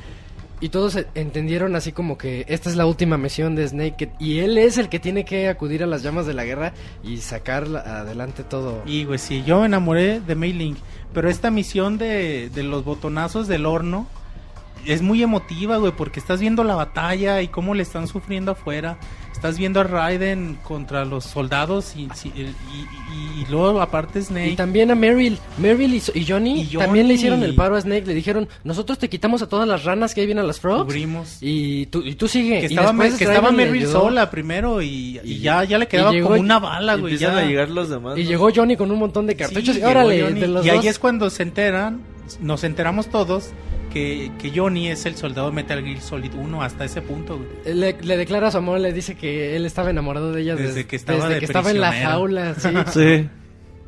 Y 0.64 0.70
todos 0.70 0.96
e- 0.96 1.06
entendieron 1.14 1.76
así 1.76 1.92
como 1.92 2.16
que 2.16 2.46
esta 2.48 2.70
es 2.70 2.76
la 2.76 2.86
última 2.86 3.18
misión 3.18 3.54
de 3.54 3.68
Snake. 3.68 4.12
y 4.18 4.38
él 4.38 4.56
es 4.56 4.78
el 4.78 4.88
que 4.88 4.98
tiene 4.98 5.26
que 5.26 5.48
acudir 5.50 5.82
a 5.82 5.86
las 5.86 6.02
llamas 6.02 6.24
de 6.24 6.32
la 6.32 6.44
guerra 6.46 6.72
y 7.02 7.18
sacar 7.18 7.68
la- 7.68 7.80
adelante 8.00 8.44
todo. 8.44 8.82
Y 8.86 9.04
güey, 9.04 9.18
sí, 9.18 9.42
yo 9.46 9.60
me 9.60 9.66
enamoré 9.66 10.20
de 10.20 10.34
Mei 10.34 10.54
Link. 10.54 10.78
Pero 11.12 11.28
esta 11.28 11.50
misión 11.50 11.98
de, 11.98 12.48
de 12.48 12.62
los 12.62 12.82
botonazos 12.82 13.46
del 13.46 13.66
horno 13.66 14.06
es 14.86 15.02
muy 15.02 15.22
emotiva, 15.22 15.76
güey, 15.78 15.92
porque 15.96 16.20
estás 16.20 16.40
viendo 16.40 16.64
la 16.64 16.74
batalla 16.74 17.42
y 17.42 17.48
cómo 17.48 17.74
le 17.74 17.82
están 17.82 18.08
sufriendo 18.08 18.52
afuera. 18.52 18.96
Estás 19.32 19.58
viendo 19.58 19.80
a 19.80 19.84
Raiden 19.84 20.56
contra 20.62 21.04
los 21.04 21.24
soldados 21.24 21.94
y, 21.96 22.02
y, 22.24 22.40
y- 22.40 23.42
y 23.42 23.46
luego 23.50 23.80
aparte 23.82 24.22
Snake. 24.22 24.50
Y 24.52 24.56
también 24.56 24.90
a 24.90 24.94
Meryl, 24.94 25.38
Meryl 25.58 25.92
y, 25.94 26.24
Johnny, 26.26 26.62
Y 26.62 26.76
también 26.78 27.08
le 27.08 27.14
Johnny. 27.14 27.14
hicieron 27.14 27.42
el 27.42 27.54
paro 27.54 27.76
a 27.76 27.80
Snake. 27.80 28.06
Le 28.06 28.14
dijeron, 28.14 28.48
nosotros 28.62 28.98
te 28.98 29.10
quitamos 29.10 29.42
a 29.42 29.48
todas 29.48 29.68
las 29.68 29.84
ranas 29.84 30.14
que 30.14 30.20
ahí 30.22 30.26
vienen 30.26 30.44
a 30.44 30.46
las 30.46 30.60
frogs. 30.60 30.84
Cubrimos. 30.86 31.38
Y 31.42 31.86
tú, 31.86 32.00
y 32.02 32.14
tú 32.14 32.26
sigue. 32.28 32.60
que 32.60 32.66
Y 32.66 32.68
estaba, 32.68 32.88
después 32.92 33.10
Mer- 33.10 33.18
que 33.18 33.24
estaba 33.24 33.50
Meryl 33.52 33.86
sola 33.88 34.30
primero 34.30 34.80
y, 34.80 35.20
y 35.24 35.32
Y- 35.34 35.38
ya, 35.40 35.64
ya 35.64 35.76
le 35.78 35.88
quedaba 35.88 36.12
llegó- 36.12 36.28
como 36.28 36.40
una 36.40 36.58
bala, 36.60 36.94
güey. 36.94 37.12
empiezan 37.14 37.36
ya. 37.36 37.42
a 37.42 37.46
llegar 37.46 37.68
los 37.70 37.90
demás. 37.90 38.16
Y 38.16 38.22
¿no? 38.22 38.28
llegó 38.30 38.48
Johnny 38.54 38.76
con 38.76 38.90
un 38.90 38.98
montón 38.98 39.26
de 39.26 39.36
cartuchos. 39.36 39.74
Sí, 39.74 39.80
y 39.82 39.84
órale, 39.84 40.22
Johnny. 40.22 40.40
de 40.40 40.48
los 40.48 40.64
y 40.64 40.70
ahí 40.70 40.76
dos. 40.76 40.86
es 40.86 40.98
cuando 40.98 41.28
se 41.28 41.42
enteran, 41.42 42.00
nos 42.40 42.64
enteramos 42.64 43.08
todos 43.08 43.50
que, 43.94 44.30
que 44.38 44.50
Johnny 44.54 44.88
es 44.88 45.06
el 45.06 45.16
soldado 45.16 45.50
Metal 45.52 45.82
Gear 45.82 46.00
Solid 46.02 46.34
1 46.34 46.62
hasta 46.62 46.84
ese 46.84 47.00
punto, 47.00 47.38
güey. 47.38 47.74
Le, 47.74 47.96
le 48.02 48.16
declara 48.18 48.50
su 48.50 48.58
amor, 48.58 48.78
le 48.80 48.92
dice 48.92 49.14
que 49.14 49.56
él 49.56 49.64
estaba 49.64 49.88
enamorado 49.88 50.32
de 50.32 50.42
ella 50.42 50.56
Desde 50.56 50.74
des- 50.74 50.86
que 50.86 50.96
estaba 50.96 51.20
desde 51.20 51.34
de 51.34 51.38
que 51.40 51.46
estaba 51.46 51.70
en 51.70 51.80
la 51.80 51.92
jaula, 51.92 52.54
sí. 52.58 52.68
Sí. 52.92 53.28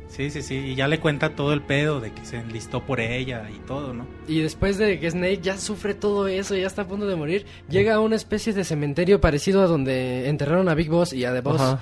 Sí, 0.09 0.29
sí, 0.31 0.41
sí, 0.41 0.55
y 0.55 0.75
ya 0.75 0.87
le 0.87 0.99
cuenta 0.99 1.35
todo 1.35 1.51
el 1.53 1.61
pedo 1.61 1.99
de 1.99 2.11
que 2.13 2.25
se 2.25 2.37
enlistó 2.37 2.81
por 2.83 2.99
ella 3.01 3.49
y 3.53 3.59
todo, 3.67 3.93
¿no? 3.93 4.07
Y 4.27 4.39
después 4.39 4.77
de 4.77 4.99
que 4.99 5.11
Snake 5.11 5.41
ya 5.43 5.57
sufre 5.57 5.93
todo 5.93 6.27
eso, 6.27 6.55
ya 6.55 6.65
está 6.65 6.83
a 6.83 6.87
punto 6.87 7.05
de 7.05 7.15
morir, 7.17 7.45
llega 7.69 7.95
a 7.95 7.99
una 7.99 8.15
especie 8.15 8.53
de 8.53 8.63
cementerio 8.63 9.19
parecido 9.21 9.61
a 9.61 9.67
donde 9.67 10.27
enterraron 10.29 10.69
a 10.69 10.75
Big 10.75 10.89
Boss 10.89 11.11
y 11.13 11.25
a 11.25 11.33
The 11.33 11.41
Boss. 11.41 11.61
Ajá. 11.61 11.81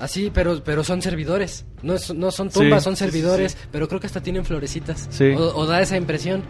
Así, 0.00 0.30
pero 0.34 0.62
pero 0.64 0.84
son 0.84 1.00
servidores. 1.02 1.64
No, 1.82 1.94
es- 1.94 2.12
no 2.14 2.30
son 2.30 2.50
tumbas, 2.50 2.82
Sí, 2.82 2.84
son 2.84 2.96
sí, 2.96 3.04
sí, 3.04 3.10
servidores, 3.10 3.56
pero 3.70 3.86
creo 3.88 4.00
que 4.00 4.06
hasta 4.06 4.22
tienen 4.22 4.44
florecitas. 4.46 5.06
Sí. 5.10 5.32
O, 5.36 5.42
o 5.56 5.66
da 5.66 5.80
esa 5.80 5.96
impresión. 5.98 6.42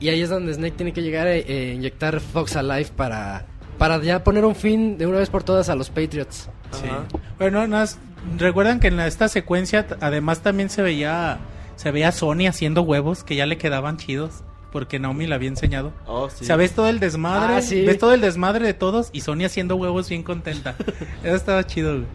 Y 0.00 0.08
ahí 0.08 0.20
es 0.22 0.30
donde 0.30 0.54
Snake 0.54 0.74
tiene 0.76 0.92
que 0.92 1.02
llegar 1.02 1.26
a 1.26 1.34
eh, 1.34 1.72
inyectar 1.74 2.20
Fox 2.20 2.56
Alive 2.56 2.90
para 2.96 3.46
para 3.78 4.00
ya 4.02 4.24
poner 4.24 4.44
un 4.44 4.56
fin 4.56 4.98
de 4.98 5.06
una 5.06 5.18
vez 5.18 5.30
por 5.30 5.44
todas 5.44 5.68
a 5.68 5.74
los 5.76 5.88
Patriots. 5.88 6.48
Sí. 6.72 6.88
Bueno, 7.38 7.58
nada 7.58 7.68
más, 7.68 7.98
recuerdan 8.36 8.80
que 8.80 8.88
en 8.88 8.96
la- 8.96 9.06
esta 9.06 9.28
secuencia 9.28 9.86
además 10.00 10.40
también 10.40 10.68
se 10.68 10.82
veía 10.82 11.38
se 11.76 11.92
veía 11.92 12.08
a 12.08 12.12
Sony 12.12 12.48
haciendo 12.48 12.82
huevos 12.82 13.22
que 13.22 13.36
ya 13.36 13.46
le 13.46 13.56
quedaban 13.56 13.96
chidos 13.96 14.42
porque 14.72 14.98
Naomi 14.98 15.26
le 15.28 15.34
había 15.36 15.48
enseñado. 15.48 15.92
Oh, 16.06 16.28
sí. 16.28 16.42
O 16.42 16.46
sea, 16.46 16.56
ves 16.56 16.72
todo 16.72 16.88
el 16.88 16.98
desmadre, 17.00 17.54
Ah, 17.54 17.62
sí. 17.62 17.84
ves 17.86 17.98
todo 17.98 18.12
el 18.14 18.20
desmadre 18.20 18.66
de 18.66 18.74
todos 18.74 19.10
y 19.12 19.20
Sony 19.20 19.44
haciendo 19.46 19.76
huevos 19.76 20.08
bien 20.08 20.22
contenta. 20.24 20.74
Eso 21.22 21.36
estaba 21.36 21.64
chido, 21.64 21.92
güey. 21.94 22.06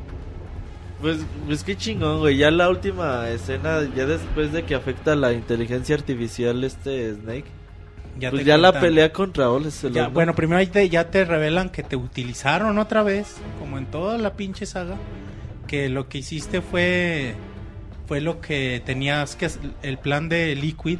Pues, 1.01 1.17
pues 1.47 1.63
qué 1.63 1.75
chingón, 1.75 2.19
güey. 2.19 2.37
Ya 2.37 2.51
la 2.51 2.69
última 2.69 3.29
escena, 3.29 3.79
ya 3.95 4.05
después 4.05 4.51
de 4.53 4.63
que 4.63 4.75
afecta 4.75 5.15
la 5.15 5.33
inteligencia 5.33 5.95
artificial 5.95 6.63
este 6.63 7.13
Snake, 7.15 7.45
Ya 8.19 8.29
pues 8.29 8.45
ya 8.45 8.57
la 8.57 8.79
pelea 8.79 9.11
contra 9.11 9.49
Ocelot. 9.49 9.93
Ya, 9.93 10.03
¿no? 10.03 10.11
bueno, 10.11 10.35
primero 10.35 10.59
ahí 10.59 10.67
te- 10.67 10.87
ya 10.89 11.09
te 11.09 11.25
revelan 11.25 11.69
que 11.69 11.81
te 11.83 11.95
utilizaron 11.95 12.77
otra 12.77 13.01
vez, 13.03 13.37
como 13.59 13.77
en 13.79 13.87
toda 13.87 14.17
la 14.19 14.33
pinche 14.33 14.65
saga, 14.67 14.95
que 15.67 15.89
lo 15.89 16.07
que 16.09 16.19
hiciste 16.19 16.61
fue 16.61 17.33
fue 18.07 18.21
lo 18.21 18.39
que 18.41 18.81
tenías 18.85 19.35
que 19.35 19.49
el 19.81 19.97
plan 19.97 20.29
de 20.29 20.55
Liquid, 20.55 20.99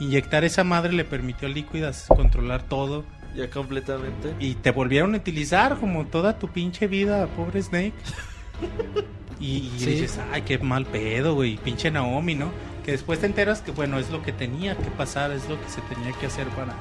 inyectar 0.00 0.44
esa 0.44 0.64
madre 0.64 0.92
le 0.92 1.04
permitió 1.04 1.48
a 1.48 1.50
Liquid 1.50 1.84
controlar 2.08 2.62
todo 2.64 3.04
Ya 3.34 3.48
completamente. 3.48 4.34
y 4.40 4.54
te 4.56 4.70
volvieron 4.72 5.14
a 5.14 5.18
utilizar 5.18 5.78
como 5.78 6.06
toda 6.06 6.38
tu 6.38 6.48
pinche 6.48 6.88
vida, 6.88 7.26
pobre 7.28 7.62
Snake. 7.62 7.92
Y, 9.40 9.70
y 9.74 9.78
Sí. 9.78 9.86
dices, 9.92 10.20
ay, 10.32 10.42
qué 10.42 10.58
mal 10.58 10.84
pedo, 10.86 11.34
güey, 11.34 11.56
pinche 11.56 11.90
Naomi, 11.90 12.34
¿no? 12.34 12.50
Que 12.84 12.92
después 12.92 13.18
te 13.20 13.26
enteras 13.26 13.62
que, 13.62 13.70
bueno, 13.72 13.98
es 13.98 14.10
lo 14.10 14.22
que 14.22 14.32
tenía 14.32 14.76
que 14.76 14.90
pasar, 14.90 15.30
es 15.32 15.48
lo 15.48 15.60
que 15.60 15.68
se 15.68 15.80
tenía 15.82 16.12
que 16.12 16.26
hacer 16.26 16.46
para, 16.48 16.74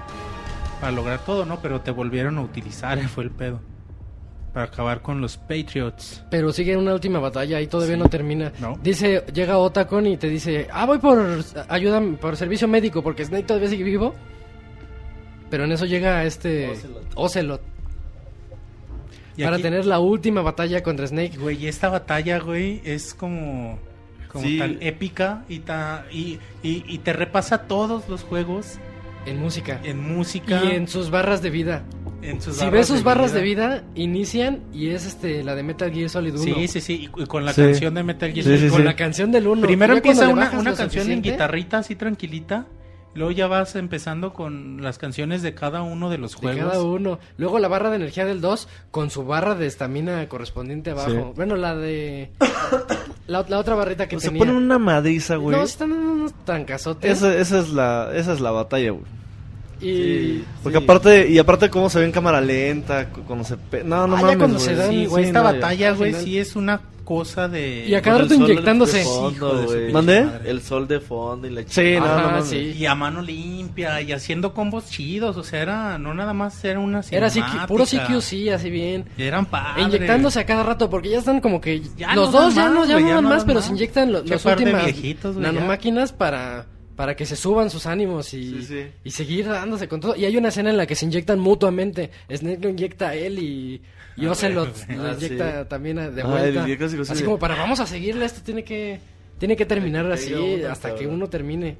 para 0.79 0.91
lograr 0.91 1.19
todo, 1.25 1.45
¿no? 1.45 1.61
Pero 1.61 1.81
te 1.81 1.91
volvieron 1.91 2.37
a 2.37 2.41
utilizar, 2.41 2.99
fue 3.07 3.23
el 3.23 3.31
pedo. 3.31 3.61
Para 4.53 4.65
acabar 4.65 5.01
con 5.03 5.21
los 5.21 5.37
Patriots. 5.37 6.23
Pero 6.31 6.51
sigue 6.51 6.75
una 6.75 6.93
última 6.93 7.19
batalla 7.19 7.61
y 7.61 7.67
todavía 7.67 7.95
no 7.97 8.09
termina. 8.09 8.51
No. 8.59 8.77
Dice, 8.81 9.23
llega 9.31 9.59
Otacon 9.59 10.07
y 10.07 10.17
te 10.17 10.27
dice, 10.27 10.67
ah, 10.73 10.85
voy 10.87 10.97
por 10.97 11.43
ayuda, 11.69 12.01
por 12.19 12.35
servicio 12.35 12.67
médico 12.67 13.03
porque 13.03 13.23
Snake 13.23 13.43
todavía 13.43 13.69
sigue 13.69 13.83
vivo. 13.83 14.15
Pero 15.51 15.65
en 15.65 15.71
eso 15.71 15.85
llega 15.85 16.23
este 16.25 16.69
Ocelot. 16.71 17.11
Ocelot 17.15 17.61
Y 19.39 19.43
para 19.43 19.55
aquí- 19.57 19.63
tener 19.63 19.85
la 19.85 19.99
última 19.99 20.41
batalla 20.41 20.83
contra 20.83 21.07
Snake. 21.07 21.37
Güey, 21.37 21.67
esta 21.67 21.89
batalla, 21.89 22.39
güey, 22.39 22.81
es 22.83 23.13
como, 23.13 23.79
como 24.27 24.45
Sí. 24.45 24.57
tan 24.57 24.77
épica 24.81 25.43
y, 25.49 25.59
ta- 25.59 26.05
y, 26.11 26.39
y, 26.63 26.83
y 26.87 26.97
te 26.99 27.13
repasa 27.13 27.63
todos 27.67 28.07
los 28.09 28.23
juegos 28.23 28.77
En 29.25 29.39
música. 29.39 29.79
en 29.83 29.99
música. 30.15 30.61
Y 30.63 30.71
en 30.75 30.87
sus 30.87 31.09
barras 31.09 31.41
de 31.41 31.49
vida. 31.49 31.83
en 32.21 32.41
sus 32.41 32.57
si 32.57 32.69
ves 32.69 32.85
sus 32.87 32.97
de 32.97 33.03
barras 33.03 33.31
vida. 33.31 33.39
de 33.39 33.45
vida, 33.45 33.83
inician 33.95 34.59
y 34.73 34.89
es 34.89 35.05
este 35.05 35.41
la 35.41 35.55
de 35.55 35.63
Metal 35.63 35.89
Gear 35.89 36.09
Solid 36.09 36.33
1. 36.35 36.43
Sí, 36.43 36.67
sí, 36.67 36.81
sí, 36.81 37.09
y, 37.15 37.25
con 37.25 37.45
la 37.45 37.53
Sí. 37.53 37.61
canción 37.61 37.93
de 37.93 38.03
Metal 38.03 38.29
Gear 38.33 38.43
Sí, 38.43 38.49
Solid. 38.51 38.63
sí, 38.65 38.69
Con 38.69 38.77
sí. 38.79 38.83
la 38.83 38.95
canción 38.97 39.31
del 39.31 39.47
1. 39.47 39.61
Primero 39.65 39.93
empieza 39.95 40.27
una, 40.27 40.51
una 40.51 40.73
canción 40.75 41.09
en 41.11 41.21
guitarrita 41.21 41.77
así 41.77 41.95
tranquilita, 41.95 42.65
luego 43.15 43.31
ya 43.31 43.47
vas 43.47 43.75
empezando 43.75 44.33
con 44.33 44.81
las 44.81 44.97
canciones 44.97 45.41
de 45.41 45.53
cada 45.55 45.81
uno 45.81 46.09
de 46.09 46.17
los 46.17 46.31
De 46.33 46.37
juegos. 46.37 46.71
cada 46.71 46.83
uno. 46.83 47.19
Luego 47.37 47.59
la 47.59 47.67
barra 47.67 47.89
de 47.89 47.95
energía 47.97 48.25
del 48.25 48.41
2 48.41 48.67
con 48.91 49.09
su 49.09 49.25
barra 49.25 49.55
de 49.55 49.67
estamina 49.67 50.27
correspondiente 50.29 50.91
abajo. 50.91 51.09
Sí. 51.09 51.19
Bueno, 51.35 51.55
la 51.55 51.75
de. 51.75 52.31
La, 53.27 53.45
la 53.47 53.59
otra 53.59 53.75
barrita 53.75 54.07
que 54.07 54.19
Se 54.19 54.27
tenía. 54.27 54.39
ponen 54.39 54.55
una 54.55 54.79
madriza, 54.79 55.35
güey. 55.35 55.55
No, 55.55 55.63
están 55.63 55.91
en 55.91 55.97
unos 55.99 56.33
trancazotes. 56.45 57.11
Esa, 57.17 57.35
esa 57.37 57.59
es 57.59 57.69
la, 57.69 58.09
esa 58.15 58.33
es 58.33 58.39
la 58.39 58.51
batalla, 58.51 58.91
güey. 58.91 59.03
Y. 59.81 59.85
Sí. 59.85 60.45
Porque 60.63 60.77
aparte, 60.79 61.29
y 61.29 61.37
aparte 61.37 61.69
cómo 61.69 61.89
se 61.89 61.99
ve 61.99 62.05
en 62.05 62.11
cámara 62.11 62.41
lenta, 62.41 63.09
cu- 63.09 63.21
cuando 63.23 63.45
se... 63.45 63.55
pe- 63.57 63.83
No, 63.83 64.07
no 64.07 64.15
Ah, 64.15 64.19
ya 64.19 64.23
mames, 64.25 64.37
cuando 64.37 64.57
güey. 64.57 64.67
se 64.69 64.75
dan, 64.75 64.89
Sí, 64.89 65.05
güey, 65.05 65.23
sí, 65.23 65.27
esta 65.29 65.39
no, 65.39 65.45
batalla, 65.45 65.89
Al 65.89 65.95
güey, 65.95 66.09
final. 66.11 66.25
sí 66.25 66.37
es 66.39 66.55
una 66.55 66.81
cosa 67.09 67.47
de... 67.47 67.87
Y 67.87 67.95
a 67.95 68.03
cada 68.03 68.19
rato 68.19 68.35
inyectándose. 68.35 69.03
fondo, 69.03 69.65
madre. 69.91 70.29
El 70.45 70.61
sol 70.61 70.87
de 70.87 70.99
fondo 70.99 71.47
y 71.47 71.49
la 71.49 71.63
Sí, 71.65 71.95
no, 71.97 72.05
Ajá, 72.05 72.21
no 72.21 72.27
mames. 72.33 72.45
sí. 72.49 72.75
Y 72.77 72.85
a 72.85 72.93
mano 72.93 73.23
limpia 73.23 73.99
y 74.01 74.11
haciendo 74.11 74.53
combos 74.53 74.91
chidos, 74.91 75.35
o 75.35 75.43
sea, 75.43 75.63
era 75.63 75.97
no 75.97 76.13
nada 76.13 76.33
más 76.33 76.63
era 76.63 76.79
una 76.79 77.01
Era. 77.09 77.29
CQ, 77.31 77.65
puro 77.67 77.85
CQC, 77.85 78.51
así 78.53 78.69
bien. 78.69 79.05
Eran 79.17 79.47
padres. 79.47 79.87
Inyectándose 79.87 80.39
a 80.39 80.45
cada 80.45 80.61
rato, 80.61 80.87
porque 80.87 81.09
ya 81.09 81.17
están 81.17 81.41
como 81.41 81.59
que. 81.59 81.81
Ya 81.97 82.13
los 82.13 82.31
no 82.31 82.41
dos 82.41 82.53
ya 82.53 82.69
no, 82.69 82.85
ya 82.85 82.99
no 82.99 83.07
ya 83.07 83.15
dan 83.15 83.23
no 83.23 83.29
más, 83.31 83.43
pero 83.43 83.59
se 83.63 83.71
inyectan 83.71 84.11
lo- 84.11 84.23
Qué 84.23 84.29
las 84.29 84.45
últimas 84.45 84.85
viejitos, 84.85 85.35
ya. 85.35 85.41
nanomáquinas 85.41 86.13
para, 86.13 86.67
para 86.95 87.15
que 87.15 87.25
se 87.25 87.35
suban 87.35 87.71
sus 87.71 87.87
ánimos 87.87 88.35
y, 88.35 88.51
Sí, 88.61 88.63
sí. 88.67 88.85
y 89.03 89.09
seguir 89.09 89.47
dándose 89.47 89.87
con 89.87 89.99
todo. 89.99 90.15
Y 90.15 90.25
hay 90.25 90.37
una 90.37 90.49
escena 90.49 90.69
en 90.69 90.77
la 90.77 90.85
que 90.85 90.93
se 90.93 91.05
inyectan 91.05 91.39
mutuamente. 91.39 92.11
Snake 92.31 92.59
lo 92.61 92.69
inyecta 92.69 93.09
a 93.09 93.15
él 93.15 93.39
y, 93.39 93.81
y 94.17 94.25
Ah, 94.25 94.31
Ocelot 94.31 94.69
güey. 94.87 94.97
lo 94.97 95.03
Ah, 95.09 95.13
inyecta 95.17 95.61
sí. 95.63 95.67
también 95.69 95.95
de 95.97 96.21
Ah, 96.21 96.27
vuelta. 96.27 96.65
sí, 96.65 96.97
así 97.01 97.15
sí. 97.15 97.23
como 97.23 97.39
para 97.39 97.55
vamos 97.55 97.79
a 97.79 97.85
seguirle, 97.85 98.25
esto 98.25 98.41
tiene 98.43 98.63
que, 98.63 98.99
tiene 99.37 99.55
que 99.55 99.65
terminar 99.65 100.05
Que 100.07 100.13
así 100.13 100.63
hasta 100.63 100.95
que 100.95 101.07
uno 101.07 101.27
termine. 101.29 101.77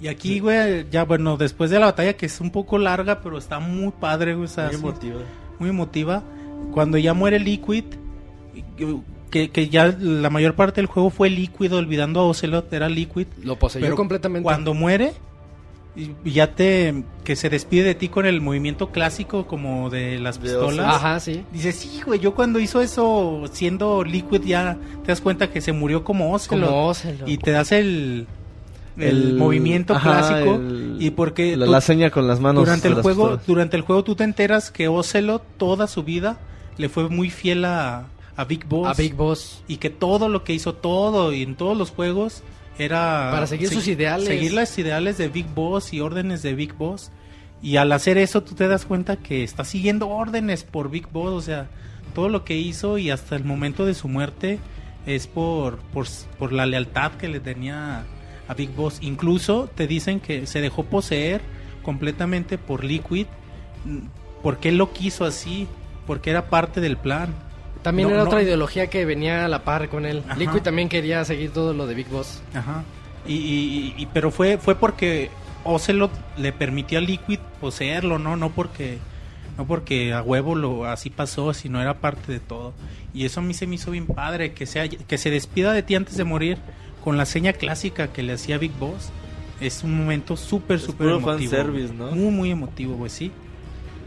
Y 0.00 0.08
aquí, 0.08 0.40
güey, 0.40 0.86
ya 0.90 1.04
bueno, 1.04 1.36
después 1.36 1.70
de 1.70 1.78
la 1.78 1.86
batalla 1.86 2.14
que 2.14 2.24
es 2.26 2.40
un 2.40 2.50
poco 2.50 2.78
larga, 2.78 3.20
pero 3.20 3.36
está 3.36 3.58
muy 3.60 3.92
padre, 3.92 4.34
güey, 4.34 4.46
o 4.46 4.48
sea, 4.48 4.66
Muy 4.66 4.74
sí, 4.76 4.80
emotiva. 4.82 5.20
muy 5.58 5.68
emotiva. 5.68 6.22
Cuando 6.72 6.96
ya 6.96 7.12
muere 7.12 7.38
Liquid, 7.38 7.84
que, 9.30 9.50
que 9.50 9.68
ya 9.68 9.94
la 9.98 10.30
mayor 10.30 10.54
parte 10.54 10.80
del 10.80 10.86
juego 10.86 11.10
fue 11.10 11.30
Liquid, 11.30 11.74
olvidando 11.74 12.20
a 12.20 12.24
Ocelot, 12.24 12.72
era 12.72 12.88
Liquid. 12.88 13.26
Lo 13.42 13.56
poseyó 13.58 13.84
Pero 13.84 13.96
completamente. 13.96 14.42
Cuando 14.42 14.74
muere, 14.74 15.12
y 15.96 16.30
ya 16.30 16.54
te. 16.54 17.02
que 17.24 17.34
se 17.36 17.50
despide 17.50 17.82
de 17.84 17.94
ti 17.94 18.08
con 18.08 18.24
el 18.26 18.40
movimiento 18.40 18.90
clásico 18.90 19.46
como 19.46 19.90
de 19.90 20.18
las 20.18 20.38
pistolas. 20.38 20.86
Ajá, 20.86 21.18
sí. 21.20 21.42
Dices, 21.52 21.74
sí, 21.76 22.00
güey, 22.06 22.20
yo 22.20 22.34
cuando 22.34 22.58
hizo 22.60 22.80
eso 22.80 23.42
siendo 23.52 24.04
Liquid 24.04 24.42
ya 24.42 24.76
te 25.02 25.08
das 25.08 25.20
cuenta 25.20 25.50
que 25.50 25.60
se 25.60 25.72
murió 25.72 26.04
como 26.04 26.32
Ocelot. 26.32 26.68
Como 26.68 26.86
Ocelot. 26.88 27.28
Y 27.28 27.38
te 27.38 27.50
das 27.50 27.72
el. 27.72 28.26
El, 28.96 29.06
El- 29.30 29.34
movimiento 29.36 29.94
ajá, 29.94 30.10
clásico 30.18 30.56
el- 30.56 30.96
y 31.00 31.10
porque 31.10 31.56
La, 31.56 31.64
tú- 31.66 31.72
la 31.72 31.80
seña 31.80 32.10
con 32.10 32.26
las 32.26 32.38
manos. 32.40 32.64
durante 32.64 32.88
el 32.88 32.94
juego 32.94 33.22
pistolas. 33.28 33.46
durante 33.46 33.76
el 33.76 33.82
juego 33.82 34.04
tú 34.04 34.14
te 34.14 34.24
enteras 34.24 34.70
que 34.70 34.88
Ocelot 34.88 35.42
toda 35.56 35.86
su 35.86 36.02
vida 36.02 36.38
le 36.76 36.88
fue 36.88 37.08
muy 37.08 37.30
fiel 37.30 37.64
a, 37.64 38.06
a 38.36 38.44
Big 38.44 38.66
Boss 38.66 38.88
A 38.88 38.92
Big 39.00 39.14
Boss. 39.14 39.62
y 39.68 39.76
que 39.76 39.88
todo 39.90 40.28
lo 40.28 40.42
que 40.44 40.52
hizo 40.52 40.74
todo 40.74 41.32
y 41.32 41.42
en 41.42 41.54
todos 41.54 41.78
los 41.78 41.90
juegos 41.92 42.42
era 42.78 43.30
Para 43.30 43.46
seguir 43.46 43.68
sus 43.68 43.86
ideales. 43.88 44.26
seguir 44.26 44.52
los 44.52 44.78
ideales 44.78 45.18
de 45.18 45.28
Big 45.28 45.46
Boss 45.54 45.92
y 45.92 46.00
órdenes 46.00 46.42
de 46.42 46.54
Big 46.54 46.74
Boss. 46.74 47.10
Y 47.62 47.76
al 47.76 47.92
hacer 47.92 48.16
eso 48.16 48.42
tú 48.42 48.54
te 48.54 48.68
das 48.68 48.86
cuenta 48.86 49.16
que 49.16 49.44
está 49.44 49.64
siguiendo 49.64 50.08
órdenes 50.08 50.64
por 50.64 50.90
Big 50.90 51.08
Boss. 51.08 51.32
O 51.32 51.42
sea 51.42 51.68
todo 52.14 52.28
lo 52.28 52.44
que 52.44 52.56
hizo 52.56 52.98
y 52.98 53.10
hasta 53.10 53.36
el 53.36 53.44
momento 53.44 53.86
de 53.86 53.94
su 53.94 54.08
muerte 54.08 54.58
es 55.06 55.26
por 55.26 55.78
por, 55.92 56.06
por 56.38 56.52
la 56.52 56.66
lealtad 56.66 57.12
que 57.12 57.28
le 57.28 57.40
tenía 57.40 58.04
a 58.48 58.54
Big 58.54 58.70
Boss. 58.70 58.98
Incluso 59.00 59.70
te 59.74 59.86
dicen 59.86 60.20
que 60.20 60.46
se 60.46 60.60
dejó 60.60 60.84
poseer 60.84 61.40
completamente 61.82 62.58
por 62.58 62.84
Liquid 62.84 63.26
mm, 63.84 63.98
porque 64.42 64.70
él 64.70 64.76
lo 64.76 64.92
quiso 64.92 65.24
así 65.24 65.68
porque 66.06 66.30
era 66.30 66.48
parte 66.48 66.80
del 66.80 66.96
plan 66.96 67.34
También 67.82 68.08
No, 68.08 68.14
era 68.14 68.24
no. 68.24 68.28
otra 68.28 68.42
ideología 68.42 68.88
que 68.88 69.04
venía 69.04 69.44
a 69.44 69.48
la 69.48 69.64
par 69.64 69.88
con 69.88 70.04
él. 70.06 70.22
Ajá. 70.28 70.38
Liquid 70.38 70.60
también 70.60 70.88
quería 70.88 71.24
seguir 71.24 71.50
todo 71.50 71.72
lo 71.72 71.86
de 71.86 71.94
Big 71.94 72.08
Boss. 72.08 72.42
Ajá. 72.54 72.84
Y, 73.26 73.34
y- 73.34 73.94
y- 73.98 74.06
pero 74.12 74.30
fue 74.30 74.58
fue 74.58 74.74
porque 74.74 75.30
Ocelot 75.64 76.10
le 76.38 76.52
permitió 76.52 76.98
a 76.98 77.02
Liquid 77.02 77.38
poseerlo, 77.60 78.18
no 78.18 78.36
no 78.36 78.50
porque 78.50 78.98
no 79.58 79.66
porque 79.66 80.12
a 80.12 80.22
huevo 80.22 80.54
lo 80.54 80.84
así 80.86 81.10
pasó, 81.10 81.52
sino 81.54 81.80
era 81.80 81.94
parte 82.00 82.32
de 82.32 82.40
todo. 82.40 82.72
Y 83.12 83.24
eso 83.24 83.40
a 83.40 83.42
mí 83.42 83.54
se 83.54 83.66
me 83.66 83.74
hizo 83.76 83.90
bien 83.90 84.06
padre 84.06 84.52
que 84.52 84.66
se 84.66 84.80
haya- 84.80 84.98
que 85.06 85.18
se 85.18 85.30
despida 85.30 85.72
de 85.72 85.82
ti 85.82 85.94
antes 85.94 86.16
de 86.16 86.24
morir 86.24 86.58
con 87.04 87.16
la 87.16 87.24
seña 87.26 87.52
clásica 87.54 88.08
que 88.08 88.22
le 88.22 88.34
hacía 88.34 88.58
Big 88.58 88.72
Boss. 88.72 89.10
Es 89.60 89.84
un 89.84 89.94
momento 89.96 90.36
súper 90.38 90.80
súper 90.80 91.08
emotivo. 91.08 91.32
fanservice, 91.50 91.92
güey. 91.94 92.10
¿no? 92.10 92.16
Muy 92.16 92.30
muy 92.30 92.50
emotivo, 92.50 92.94
güey, 92.94 93.10
sí. 93.10 93.30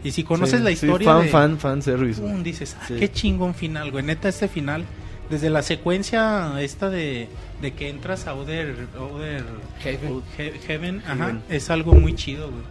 Y 0.04 0.10
si 0.12 0.22
conoces 0.22 0.58
Sí, 0.58 0.62
la 0.64 0.68
sí, 0.70 0.74
historia 0.86 1.08
fan, 1.12 1.22
de 1.22 1.28
fan, 1.28 1.58
fan 1.58 1.82
service. 1.82 2.22
dices, 2.42 2.76
ah, 2.78 2.84
Sí. 2.86 2.94
qué 3.00 3.10
chingón 3.10 3.54
final, 3.54 3.90
güey. 3.90 4.04
Neta, 4.04 4.28
este 4.28 4.46
final, 4.48 4.84
desde 5.30 5.48
la 5.50 5.62
secuencia 5.62 6.60
esta 6.60 6.90
de, 6.90 7.28
de 7.62 7.72
que 7.72 7.88
entras 7.88 8.26
a 8.26 8.34
Other, 8.34 8.86
Other 8.98 9.42
Heaven. 9.80 10.22
He- 10.38 10.60
Heaven, 10.66 10.98
ajá, 11.06 11.14
Heaven. 11.16 11.42
es 11.48 11.70
algo 11.70 11.94
muy 11.94 12.14
chido, 12.14 12.50
güey. 12.50 12.62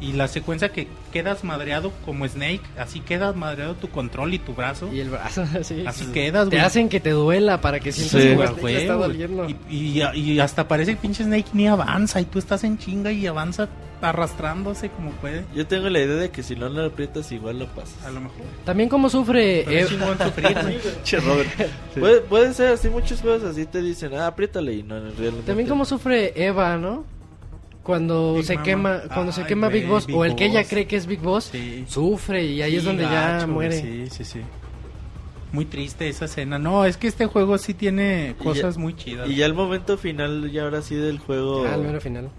Y 0.00 0.12
la 0.12 0.28
secuencia 0.28 0.70
que 0.72 0.88
quedas 1.12 1.44
madreado 1.44 1.92
como 2.04 2.26
Snake, 2.26 2.60
así 2.78 3.00
quedas 3.00 3.34
madreado 3.36 3.74
tu 3.74 3.88
control 3.88 4.32
y 4.34 4.38
tu 4.38 4.54
brazo. 4.54 4.90
Y 4.92 5.00
el 5.00 5.10
brazo, 5.10 5.44
sí. 5.62 5.84
Así 5.86 6.06
quedas, 6.06 6.48
Te 6.48 6.60
hacen 6.60 6.88
que 6.88 7.00
te 7.00 7.10
duela 7.10 7.60
para 7.60 7.80
que 7.80 7.92
sientas 7.92 8.20
Sí. 8.22 8.28
Snake 8.34 8.62
le 8.72 8.80
está 8.82 8.94
doliendo. 8.94 9.48
y, 9.48 9.56
y- 9.70 10.02
y 10.14 10.40
hasta 10.40 10.66
parece 10.68 10.94
que 10.94 11.00
pinche 11.00 11.24
Snake 11.24 11.48
ni 11.52 11.66
avanza 11.68 12.20
y 12.20 12.24
tú 12.24 12.38
estás 12.38 12.64
en 12.64 12.78
chinga 12.78 13.12
y 13.12 13.26
avanza 13.26 13.68
arrastrándose 14.02 14.88
como 14.90 15.10
puede. 15.12 15.44
Yo 15.54 15.66
tengo 15.66 15.88
la 15.90 16.00
idea 16.00 16.16
de 16.16 16.30
que 16.30 16.42
si 16.42 16.56
no 16.56 16.68
lo 16.68 16.84
aprietas 16.86 17.30
igual 17.32 17.58
lo 17.58 17.66
pasas. 17.68 18.02
A 18.04 18.10
lo 18.10 18.20
mejor. 18.20 18.40
También 18.64 18.88
como 18.88 19.08
sufre 19.10 19.64
Pero 19.66 19.88
güey. 20.62 20.78
Che, 21.04 21.18
Robert. 21.20 21.48
Sí. 21.94 22.00
Puede, 22.00 22.20
puede 22.22 22.54
ser 22.54 22.72
así, 22.72 22.88
muchos 22.88 23.20
juegos 23.20 23.44
así 23.44 23.66
te 23.66 23.80
dicen, 23.82 24.14
ah, 24.14 24.26
apriétale 24.28 24.72
y 24.74 24.82
no, 24.82 24.98
realmente. 25.00 25.42
También 25.46 25.68
como 25.68 25.84
sufre 25.84 26.32
Eva, 26.36 26.76
¿no? 26.76 27.04
Cuando 27.82 28.34
Big 28.34 28.44
se 28.44 28.54
Mama. 28.54 28.64
quema, 28.64 29.00
cuando 29.12 29.32
se 29.32 29.44
quema 29.44 29.68
Big 29.68 29.86
Boss 29.86 30.06
Big 30.06 30.16
o 30.16 30.24
el 30.24 30.34
que 30.34 30.46
ella 30.46 30.64
cree 30.64 30.86
que 30.86 30.96
es 30.96 31.06
Big 31.06 31.20
Boss, 31.20 31.44
Sí. 31.52 31.84
sufre 31.88 32.44
y 32.44 32.62
ahí 32.62 32.76
es 32.76 32.82
Sí, 32.82 32.86
donde 32.86 33.04
ya 33.04 33.10
gacho, 33.38 33.46
güey, 33.52 33.68
muere. 33.68 33.80
Sí, 33.80 34.04
sí, 34.10 34.24
sí. 34.24 34.40
Muy 35.52 35.64
triste 35.64 36.08
esa 36.08 36.26
escena. 36.26 36.58
No, 36.58 36.84
es 36.84 36.96
que 36.96 37.08
este 37.08 37.26
juego 37.26 37.58
sí 37.58 37.74
tiene 37.74 38.36
cosas 38.38 38.76
ya- 38.76 38.80
muy 38.80 38.94
chidas. 38.94 39.28
Y 39.28 39.34
ya 39.34 39.46
el 39.46 39.54
momento 39.54 39.98
final, 39.98 40.50
ya 40.52 40.62
ahora 40.62 40.80
sí 40.82 40.94
del 40.94 41.18
juego, 41.18 41.66
Ah, 41.66 41.74
el 41.74 41.80
mero 41.82 42.00
final. 42.00 42.30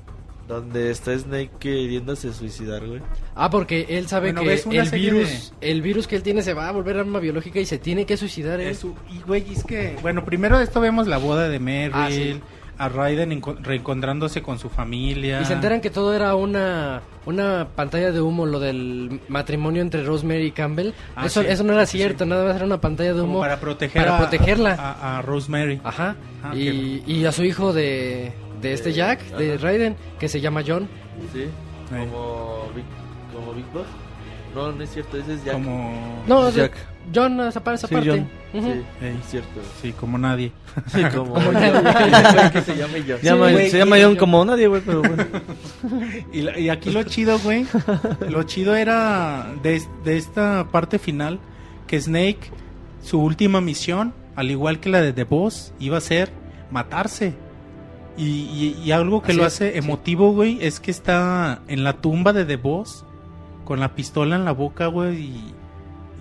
donde 0.48 0.92
está 0.92 1.18
Snake 1.18 1.50
queriéndose 1.60 2.32
suicidar, 2.34 2.86
güey. 2.88 3.02
Ah, 3.36 3.50
porque 3.50 3.86
él 3.90 4.08
sabe 4.08 4.28
Bueno, 4.32 4.42
que 4.42 4.48
ves 4.48 4.66
una 4.66 4.84
el 4.84 4.90
virus, 4.92 5.54
el 5.60 5.82
virus 5.82 6.08
que 6.08 6.16
él 6.16 6.24
tiene 6.24 6.42
se 6.42 6.54
va 6.54 6.70
a 6.70 6.72
volver 6.72 6.98
arma 6.98 7.20
biológica 7.20 7.60
y 7.60 7.66
se 7.66 7.78
tiene 7.80 8.06
que 8.06 8.16
suicidar 8.16 8.62
él. 8.62 8.68
Eso, 8.70 8.96
y 9.12 9.20
güey, 9.28 9.46
es 9.52 9.64
que, 9.66 9.98
bueno, 10.02 10.24
primero 10.24 10.58
de 10.58 10.64
esto 10.64 10.80
vemos 10.80 11.08
la 11.08 11.18
boda 11.18 11.50
de 11.50 11.60
Meryl, 11.60 11.92
Ah, 11.96 12.08
sí. 12.10 12.40
A 12.82 12.90
Raiden 12.90 13.32
enco- 13.32 13.58
reencontrándose 13.62 14.42
con 14.42 14.58
su 14.60 14.70
familia. 14.70 15.42
Y 15.42 15.46
se 15.46 15.54
enteran 15.54 15.82
que 15.82 15.90
todo 15.90 16.14
era 16.14 16.36
una, 16.36 17.02
una 17.26 17.68
pantalla 17.76 18.12
de 18.12 18.22
humo, 18.22 18.46
lo 18.46 18.60
del 18.60 19.20
matrimonio 19.28 19.82
entre 19.82 20.04
Rosemary 20.04 20.48
y 20.48 20.52
Campbell. 20.52 20.92
Ah, 21.16 21.26
eso, 21.26 21.42
sí, 21.42 21.48
eso 21.50 21.64
no 21.64 21.74
era 21.74 21.86
cierto, 21.86 22.24
sí. 22.24 22.30
nada 22.30 22.46
más 22.46 22.56
era 22.56 22.66
una 22.66 22.82
pantalla 22.82 23.14
de 23.14 23.20
Como 23.22 23.34
humo. 23.34 23.40
para 23.42 23.60
proteger 23.60 24.02
para 24.04 24.16
a- 24.16 24.20
protegerla. 24.20 24.74
A, 24.74 25.18
a 25.18 25.22
Rosemary. 25.22 25.80
Ajá. 25.84 26.16
Ah, 26.44 26.56
y, 26.56 27.04
y 27.06 27.26
a 27.26 27.32
su 27.32 27.44
hijo 27.44 27.72
de, 27.74 28.34
de 28.62 28.74
este 28.74 28.94
Jack, 28.94 29.22
de 29.38 29.58
Raiden, 29.58 29.96
que 30.20 30.28
se 30.28 30.42
llama 30.42 30.62
John. 30.66 30.88
Sí, 31.34 31.46
como 31.90 32.70
Big, 32.76 32.86
como 33.34 33.54
Big 33.54 33.66
Boss. 33.74 33.86
No, 34.56 34.72
no 34.72 34.84
es 34.84 34.90
cierto, 34.92 35.18
ese 35.18 35.36
es 35.36 35.44
Jack. 35.46 35.54
Como 35.54 36.24
No, 36.28 36.48
Es 36.48 36.56
Jack. 36.56 36.74
John 37.16 37.40
esa, 37.40 37.60
esa 37.74 37.88
Sí, 37.88 37.94
parte. 37.96 38.10
John. 38.10 38.30
Ujú. 38.54 38.72
Sí, 38.74 38.82
Ey. 39.06 39.18
es 39.20 39.30
cierto. 39.32 39.62
Sí, 39.82 39.92
como 39.94 40.18
nadie. 40.18 40.52
Sí, 40.88 41.02
como, 41.16 41.34
Como 41.34 41.52
que 42.54 42.62
se 42.62 42.76
llame 42.78 43.04
John. 43.08 43.18
Llama- 43.24 43.52
güey, 43.52 43.70
se 43.70 43.78
llama 43.78 43.96
John 44.02 44.16
como 44.18 44.44
nadie, 44.46 44.68
güey, 44.68 44.82
pero 44.86 45.02
bueno. 45.02 45.24
Y, 46.34 46.42
la- 46.42 46.60
y 46.60 46.70
aquí 46.70 46.92
lo 46.92 47.04
chido, 47.04 47.40
güey. 47.40 47.66
Lo 48.30 48.44
chido 48.44 48.76
era 48.76 49.48
de, 49.64 49.76
es- 49.78 49.90
de 50.04 50.18
esta 50.18 50.68
parte 50.72 51.00
final 51.00 51.40
que 51.88 52.00
Snake, 52.00 52.52
su 53.04 53.20
última 53.22 53.62
misión, 53.62 54.14
al 54.36 54.52
igual 54.52 54.80
que 54.80 54.90
la 54.90 55.02
de 55.02 55.12
The 55.14 55.24
Boss, 55.24 55.74
iba 55.80 55.98
a 55.98 56.02
ser 56.02 56.32
matarse. 56.72 57.34
Y, 58.18 58.24
y- 58.26 58.82
y 58.84 58.92
algo 58.92 59.22
que 59.24 59.32
Así 59.32 59.40
lo 59.40 59.48
es, 59.48 59.54
hace 59.56 59.72
sí. 59.72 59.78
emotivo, 59.80 60.34
güey, 60.34 60.60
es 60.62 60.80
que 60.80 60.92
está 60.92 61.62
en 61.68 61.84
la 61.84 61.94
tumba 62.02 62.32
de 62.34 62.46
The 62.46 62.58
Boss 62.58 63.06
con 63.66 63.80
la 63.80 63.96
pistola 63.96 64.36
en 64.36 64.46
la 64.46 64.52
boca, 64.52 64.88
güey. 64.88 65.18
Y, 65.20 65.54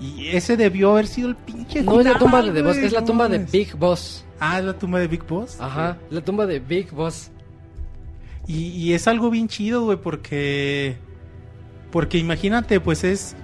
y 0.00 0.28
ese 0.28 0.56
debió 0.56 0.92
haber 0.92 1.06
sido 1.06 1.28
el 1.28 1.36
pinche. 1.36 1.82
No 1.82 2.00
es 2.00 2.06
la 2.06 2.14
final, 2.14 2.18
tumba 2.18 2.42
de 2.42 2.52
The 2.52 2.62
Boss, 2.62 2.76
es 2.76 2.92
la 2.92 3.04
tumba 3.04 3.28
de. 3.28 3.38
Big 3.38 3.76
Boss. 3.76 4.24
Ah, 4.38 4.58
es 4.58 4.64
la 4.64 4.78
tumba 4.78 4.98
de 4.98 5.08
Big 5.08 5.26
Boss. 5.26 5.60
Ajá, 5.60 5.98
la 6.10 6.20
tumba 6.22 6.46
de 6.46 6.58
Big 6.58 6.90
Boss. 6.92 7.30
Y, 8.46 8.68
y 8.68 8.94
es 8.94 9.06
algo 9.06 9.30
bien 9.30 9.48
chido, 9.48 9.84
güey, 9.84 9.98
porque. 9.98 10.96
Porque 11.90 12.18
imagínate, 12.18 12.80
pues 12.80 13.04
es. 13.04 13.36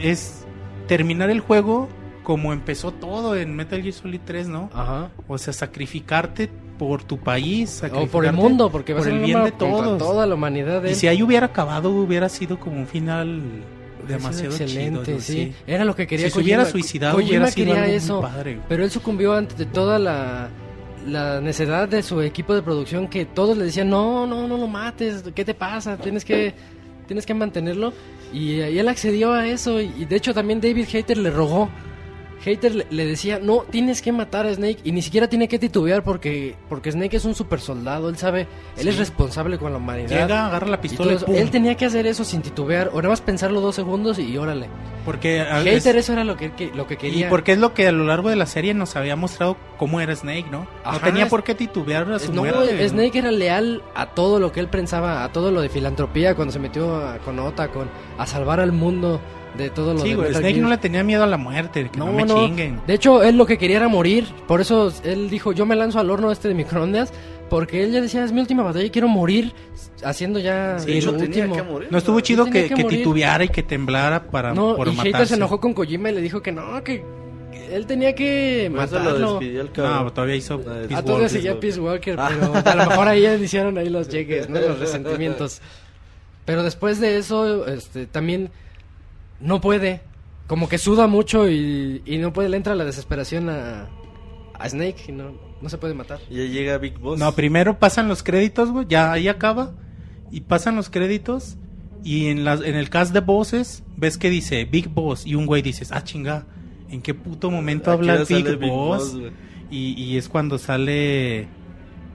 Es 0.00 0.46
terminar 0.86 1.28
el 1.30 1.40
juego 1.40 1.88
como 2.22 2.52
empezó 2.52 2.92
todo 2.92 3.34
en 3.36 3.56
Metal 3.56 3.80
Gear 3.80 3.94
Solid 3.94 4.20
3, 4.24 4.48
¿no? 4.48 4.70
Ajá. 4.74 5.10
O 5.26 5.38
sea, 5.38 5.52
sacrificarte 5.52 6.50
por 6.78 7.02
tu 7.02 7.18
país. 7.18 7.82
O 7.92 8.06
por 8.06 8.24
el 8.24 8.32
mundo, 8.32 8.70
porque 8.70 8.94
por 8.94 9.06
el 9.08 9.18
bien 9.18 9.44
de 9.44 9.52
todos. 9.52 9.98
toda 9.98 10.26
la 10.26 10.34
humanidad. 10.34 10.82
Y 10.84 10.88
él. 10.88 10.94
si 10.94 11.08
ahí 11.08 11.22
hubiera 11.22 11.46
acabado, 11.46 11.90
hubiera 11.90 12.28
sido 12.28 12.58
como 12.58 12.78
un 12.78 12.86
final 12.86 13.42
demasiado 14.06 14.54
excelente, 14.54 15.04
chido. 15.04 15.16
¿no? 15.16 15.20
sí. 15.20 15.52
Era 15.66 15.84
lo 15.84 15.94
que 15.94 16.06
quería 16.06 16.26
Si 16.26 16.32
se 16.32 16.40
hubiera 16.40 16.64
suicidado, 16.64 17.16
Kojima 17.16 17.28
hubiera 17.28 17.50
sido 17.50 17.74
algo 17.74 17.84
eso, 17.84 18.20
padre, 18.22 18.60
pero 18.68 18.84
él 18.84 18.90
sucumbió 18.90 19.34
ante 19.34 19.66
toda 19.66 19.98
la, 19.98 20.48
la 21.06 21.40
necesidad 21.40 21.88
de 21.88 22.02
su 22.02 22.22
equipo 22.22 22.54
de 22.54 22.62
producción 22.62 23.08
que 23.08 23.26
todos 23.26 23.58
le 23.58 23.64
decían, 23.64 23.90
no, 23.90 24.26
no, 24.26 24.48
no 24.48 24.56
lo 24.56 24.66
mates, 24.66 25.24
¿qué 25.34 25.44
te 25.44 25.54
pasa? 25.54 25.96
Tienes 25.96 26.24
que, 26.24 26.54
tienes 27.06 27.26
que 27.26 27.34
mantenerlo. 27.34 27.92
Y, 28.32 28.60
y 28.62 28.78
él 28.78 28.88
accedió 28.88 29.32
a 29.32 29.46
eso 29.46 29.80
y, 29.80 29.92
y 29.98 30.04
de 30.04 30.16
hecho 30.16 30.34
también 30.34 30.60
David 30.60 30.86
Hater 30.90 31.18
le 31.18 31.30
rogó. 31.30 31.68
Hater 32.44 32.86
le, 32.90 33.06
decía, 33.06 33.40
no, 33.42 33.64
tienes 33.70 34.00
que 34.02 34.12
matar 34.12 34.46
a 34.46 34.54
Snake 34.54 34.78
y 34.84 34.92
ni 34.92 35.02
siquiera 35.02 35.28
tiene 35.28 35.48
que 35.48 35.58
titubear 35.58 36.02
porque, 36.04 36.54
porque 36.68 36.92
Snake 36.92 37.16
es 37.16 37.24
un 37.24 37.34
super 37.34 37.60
soldado, 37.60 38.08
él 38.08 38.16
sabe, 38.16 38.46
él 38.76 38.88
es 38.88 38.96
responsable 38.98 39.58
con 39.58 39.72
la 39.72 39.78
humanidad. 39.78 40.08
Llega, 40.08 40.46
agarra 40.46 40.66
la 40.68 40.76
Y 40.76 40.80
pistola 40.80 41.12
y, 41.14 41.16
pum. 41.16 41.34
Él 41.34 41.50
tenía 41.50 41.74
que 41.76 41.84
hacer 41.86 42.06
eso 42.06 42.24
sin 42.24 42.42
titubear, 42.42 42.90
o 42.92 42.96
nada 42.96 43.08
más 43.08 43.20
pensarlo 43.20 43.60
dos 43.60 43.74
segundos 43.74 44.18
y 44.18 44.36
órale. 44.38 44.68
Porque 45.04 45.40
Hater 45.42 45.96
es- 45.96 46.04
eso 46.04 46.12
era 46.12 46.22
lo 46.24 46.36
que, 46.36 46.52
que- 46.52 46.70
lo 46.74 46.86
que 46.86 46.96
quería. 46.96 47.26
Y 47.26 47.30
porque 47.30 47.52
es 47.52 47.58
lo 47.58 47.72
que 47.74 47.88
a 47.88 47.92
lo 47.92 48.04
largo 48.04 48.28
de 48.28 48.36
la 48.36 48.46
serie 48.46 48.74
nos 48.74 48.94
había 48.94 49.16
mostrado 49.16 49.56
cómo 49.78 50.00
era 50.00 50.14
Snake, 50.14 50.46
¿no? 50.50 50.60
no 50.60 50.68
Ajá, 50.84 51.00
tenía 51.06 51.24
es- 51.24 51.30
por 51.30 51.42
qué 51.44 51.54
titubear 51.54 52.10
a 52.12 52.18
su 52.18 52.32
no, 52.32 52.42
muerte. 52.42 52.88
Snake 52.88 53.18
era 53.18 53.30
leal 53.30 53.82
a 53.94 54.06
todo 54.10 54.38
lo 54.38 54.52
que 54.52 54.60
él 54.60 54.68
pensaba, 54.68 55.24
a 55.24 55.32
todo 55.32 55.50
lo 55.50 55.60
de 55.62 55.68
filantropía 55.70 56.34
cuando 56.34 56.52
se 56.52 56.58
metió 56.58 56.96
a- 56.96 57.18
con 57.18 57.38
Ota, 57.38 57.68
con 57.68 57.88
a 58.18 58.26
salvar 58.26 58.60
al 58.60 58.72
mundo 58.72 59.20
de 59.56 59.70
todo 59.70 59.94
lo 59.94 60.00
Sí, 60.00 60.10
de 60.10 60.14
güey, 60.16 60.28
Metal 60.28 60.40
Snake 60.42 60.54
Gear. 60.54 60.64
no 60.64 60.70
le 60.70 60.78
tenía 60.78 61.02
miedo 61.04 61.22
a 61.24 61.26
la 61.26 61.36
muerte, 61.36 61.88
que 61.90 61.98
no, 61.98 62.12
me 62.12 62.26
chinguen. 62.26 62.80
De 62.86 62.94
hecho, 62.94 63.22
él 63.22 63.36
lo 63.36 63.46
que 63.46 63.58
quería 63.58 63.76
era 63.78 63.88
morir. 63.88 64.26
Por 64.46 64.60
eso 64.60 64.92
él 65.04 65.30
dijo, 65.30 65.52
yo 65.52 65.66
me 65.66 65.74
lanzo 65.76 65.98
al 66.00 66.10
horno 66.10 66.30
este 66.32 66.48
de 66.48 66.54
microondas. 66.54 67.12
Porque 67.48 67.82
él 67.82 67.92
ya 67.92 68.02
decía, 68.02 68.22
es 68.24 68.30
mi 68.32 68.42
última 68.42 68.62
batalla 68.62 68.84
y 68.84 68.90
quiero 68.90 69.08
morir 69.08 69.54
haciendo 70.04 70.38
ya 70.38 70.78
Sí, 70.78 71.00
lo 71.00 71.12
no 71.12 71.18
último. 71.20 71.56
que 71.56 71.62
morir. 71.62 71.88
No 71.90 71.96
estuvo 71.96 72.20
chido 72.20 72.44
que, 72.44 72.68
que 72.68 72.74
que 72.74 72.84
titubeara 72.84 73.42
y 73.44 73.48
que 73.48 73.62
temblara 73.62 74.24
para 74.24 74.52
No, 74.52 74.76
por 74.76 74.88
y 74.88 74.90
Hater 74.90 75.12
matarse. 75.12 75.26
se 75.28 75.34
enojó 75.36 75.58
con 75.58 75.72
Kojima 75.72 76.10
y 76.10 76.14
le 76.16 76.20
dijo 76.20 76.42
que 76.42 76.52
no, 76.52 76.84
que 76.84 77.02
él 77.72 77.86
tenía 77.86 78.14
que 78.14 78.68
Por 78.70 78.80
matarlo. 78.80 79.40
No, 79.40 80.12
todavía 80.12 80.36
hizo 80.36 80.58
No, 80.58 80.64
Peace 80.64 80.76
Ah, 80.76 80.82
Walker. 80.96 81.04
todavía 81.06 81.28
seguía 81.30 81.58
Peace 81.58 81.80
Walker, 81.80 82.16
pero 82.28 82.54
a 82.54 82.74
lo 82.74 82.86
mejor 82.86 83.08
ahí 83.08 83.26
hicieron 83.42 83.78
ahí 83.78 83.88
los 83.88 84.08
llegues, 84.10 84.50
¿no? 84.50 84.60
Los 84.60 84.78
resentimientos. 84.78 85.62
Pero 86.44 86.62
después 86.62 87.00
de 87.00 87.16
eso, 87.16 87.66
este, 87.66 88.04
también 88.06 88.50
no 89.40 89.60
puede. 89.60 90.02
Como 90.46 90.68
que 90.68 90.78
suda 90.78 91.06
mucho 91.06 91.48
y, 91.48 92.02
y 92.06 92.18
no 92.18 92.32
puede, 92.32 92.48
le 92.48 92.56
entra 92.56 92.74
la 92.74 92.84
desesperación 92.84 93.50
a, 93.50 93.88
a 94.54 94.68
Snake 94.68 94.96
y 95.08 95.12
no, 95.12 95.32
no 95.60 95.68
se 95.68 95.76
puede 95.76 95.94
matar. 95.94 96.20
Y 96.30 96.36
ya 96.36 96.44
llega 96.44 96.78
Big 96.78 96.98
Boss. 96.98 97.18
No, 97.18 97.32
primero 97.32 97.78
pasan 97.78 98.08
los 98.08 98.22
créditos, 98.22 98.70
güey, 98.70 98.86
ya 98.88 99.12
ahí 99.12 99.28
acaba. 99.28 99.72
Y 100.30 100.42
pasan 100.42 100.76
los 100.76 100.90
créditos. 100.90 101.56
Y 102.04 102.28
en, 102.28 102.44
las 102.44 102.62
en 102.62 102.76
el 102.76 102.90
cast 102.90 103.12
de 103.12 103.20
voces, 103.20 103.82
ves 103.96 104.16
que 104.18 104.30
dice 104.30 104.64
Big 104.64 104.88
Boss. 104.88 105.26
Y 105.26 105.34
un 105.34 105.46
güey 105.46 105.62
dices, 105.62 105.90
ah, 105.92 106.02
chinga, 106.02 106.46
¿en 106.88 107.02
qué 107.02 107.12
puto 107.12 107.50
momento 107.50 107.90
habla 107.90 108.24
Big, 108.24 108.44
Big 108.44 108.70
Boss? 108.70 109.12
Boss, 109.12 109.20
güey. 109.20 109.32
y, 109.70 110.02
y 110.02 110.16
es 110.16 110.28
cuando 110.28 110.58
sale 110.58 111.48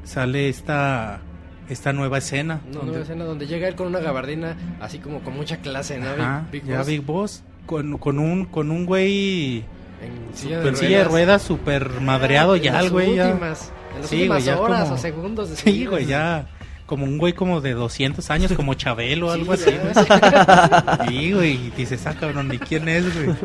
sale 0.04 0.50
esta 0.50 1.22
esta 1.70 1.94
nueva 1.94 2.18
escena. 2.20 2.62
Una 2.66 2.72
donde- 2.76 2.86
nueva 2.92 3.04
escena 3.04 3.26
donde 3.26 3.48
llega 3.48 3.68
él 3.68 3.76
con 3.76 3.88
una 3.88 4.00
gabardina 4.00 4.56
así 4.82 5.00
como 5.00 5.22
con 5.22 5.36
mucha 5.36 5.58
clase, 5.58 5.98
¿no? 6.00 6.10
Ajá, 6.12 6.46
Big 6.52 6.64
ya 6.66 6.78
Boss 6.80 6.88
Big 6.88 7.02
Boss. 7.02 7.44
Con, 7.66 7.98
con 7.98 8.20
un 8.20 8.46
con 8.46 8.72
un 8.72 8.86
güey 8.86 9.60
en 10.02 10.34
silla 10.36 10.62
en 10.62 10.76
silla 10.76 10.98
de 11.00 11.04
ruedas 11.06 11.42
super 11.42 12.02
madreado 12.02 12.56
En 12.56 12.62
ya 12.64 12.74
las 12.74 12.86
el 12.86 12.92
güey 12.92 13.16
ya. 13.16 13.28
últimas, 13.30 13.72
en 13.96 14.02
las 14.02 14.10
Sí, 14.10 14.16
últimas 14.18 14.38
güey, 14.44 14.46
ya 14.56 14.60
horas 14.62 14.84
como- 14.84 14.96
o 14.96 14.98
segundos 14.98 15.50
de 15.50 15.56
Sí, 15.58 15.86
güey, 15.86 16.06
ya 16.06 16.48
como 16.86 17.06
un 17.06 17.18
güey 17.18 17.32
como 17.32 17.62
de 17.62 17.72
200 17.74 18.30
años, 18.30 18.52
como 18.52 18.74
Chabelo 18.76 19.28
o 19.28 19.32
algo 19.32 19.56
Sí, 19.56 19.70
así. 19.70 19.78
güey. 19.80 21.08
Sí, 21.08 21.32
güey, 21.32 21.52
y 21.54 21.72
dices, 21.78 22.06
ah, 22.06 22.14
cabrón, 22.20 22.54
¿y 22.54 22.60
quién 22.60 22.90
es, 22.90 23.06
güey? 23.16 23.36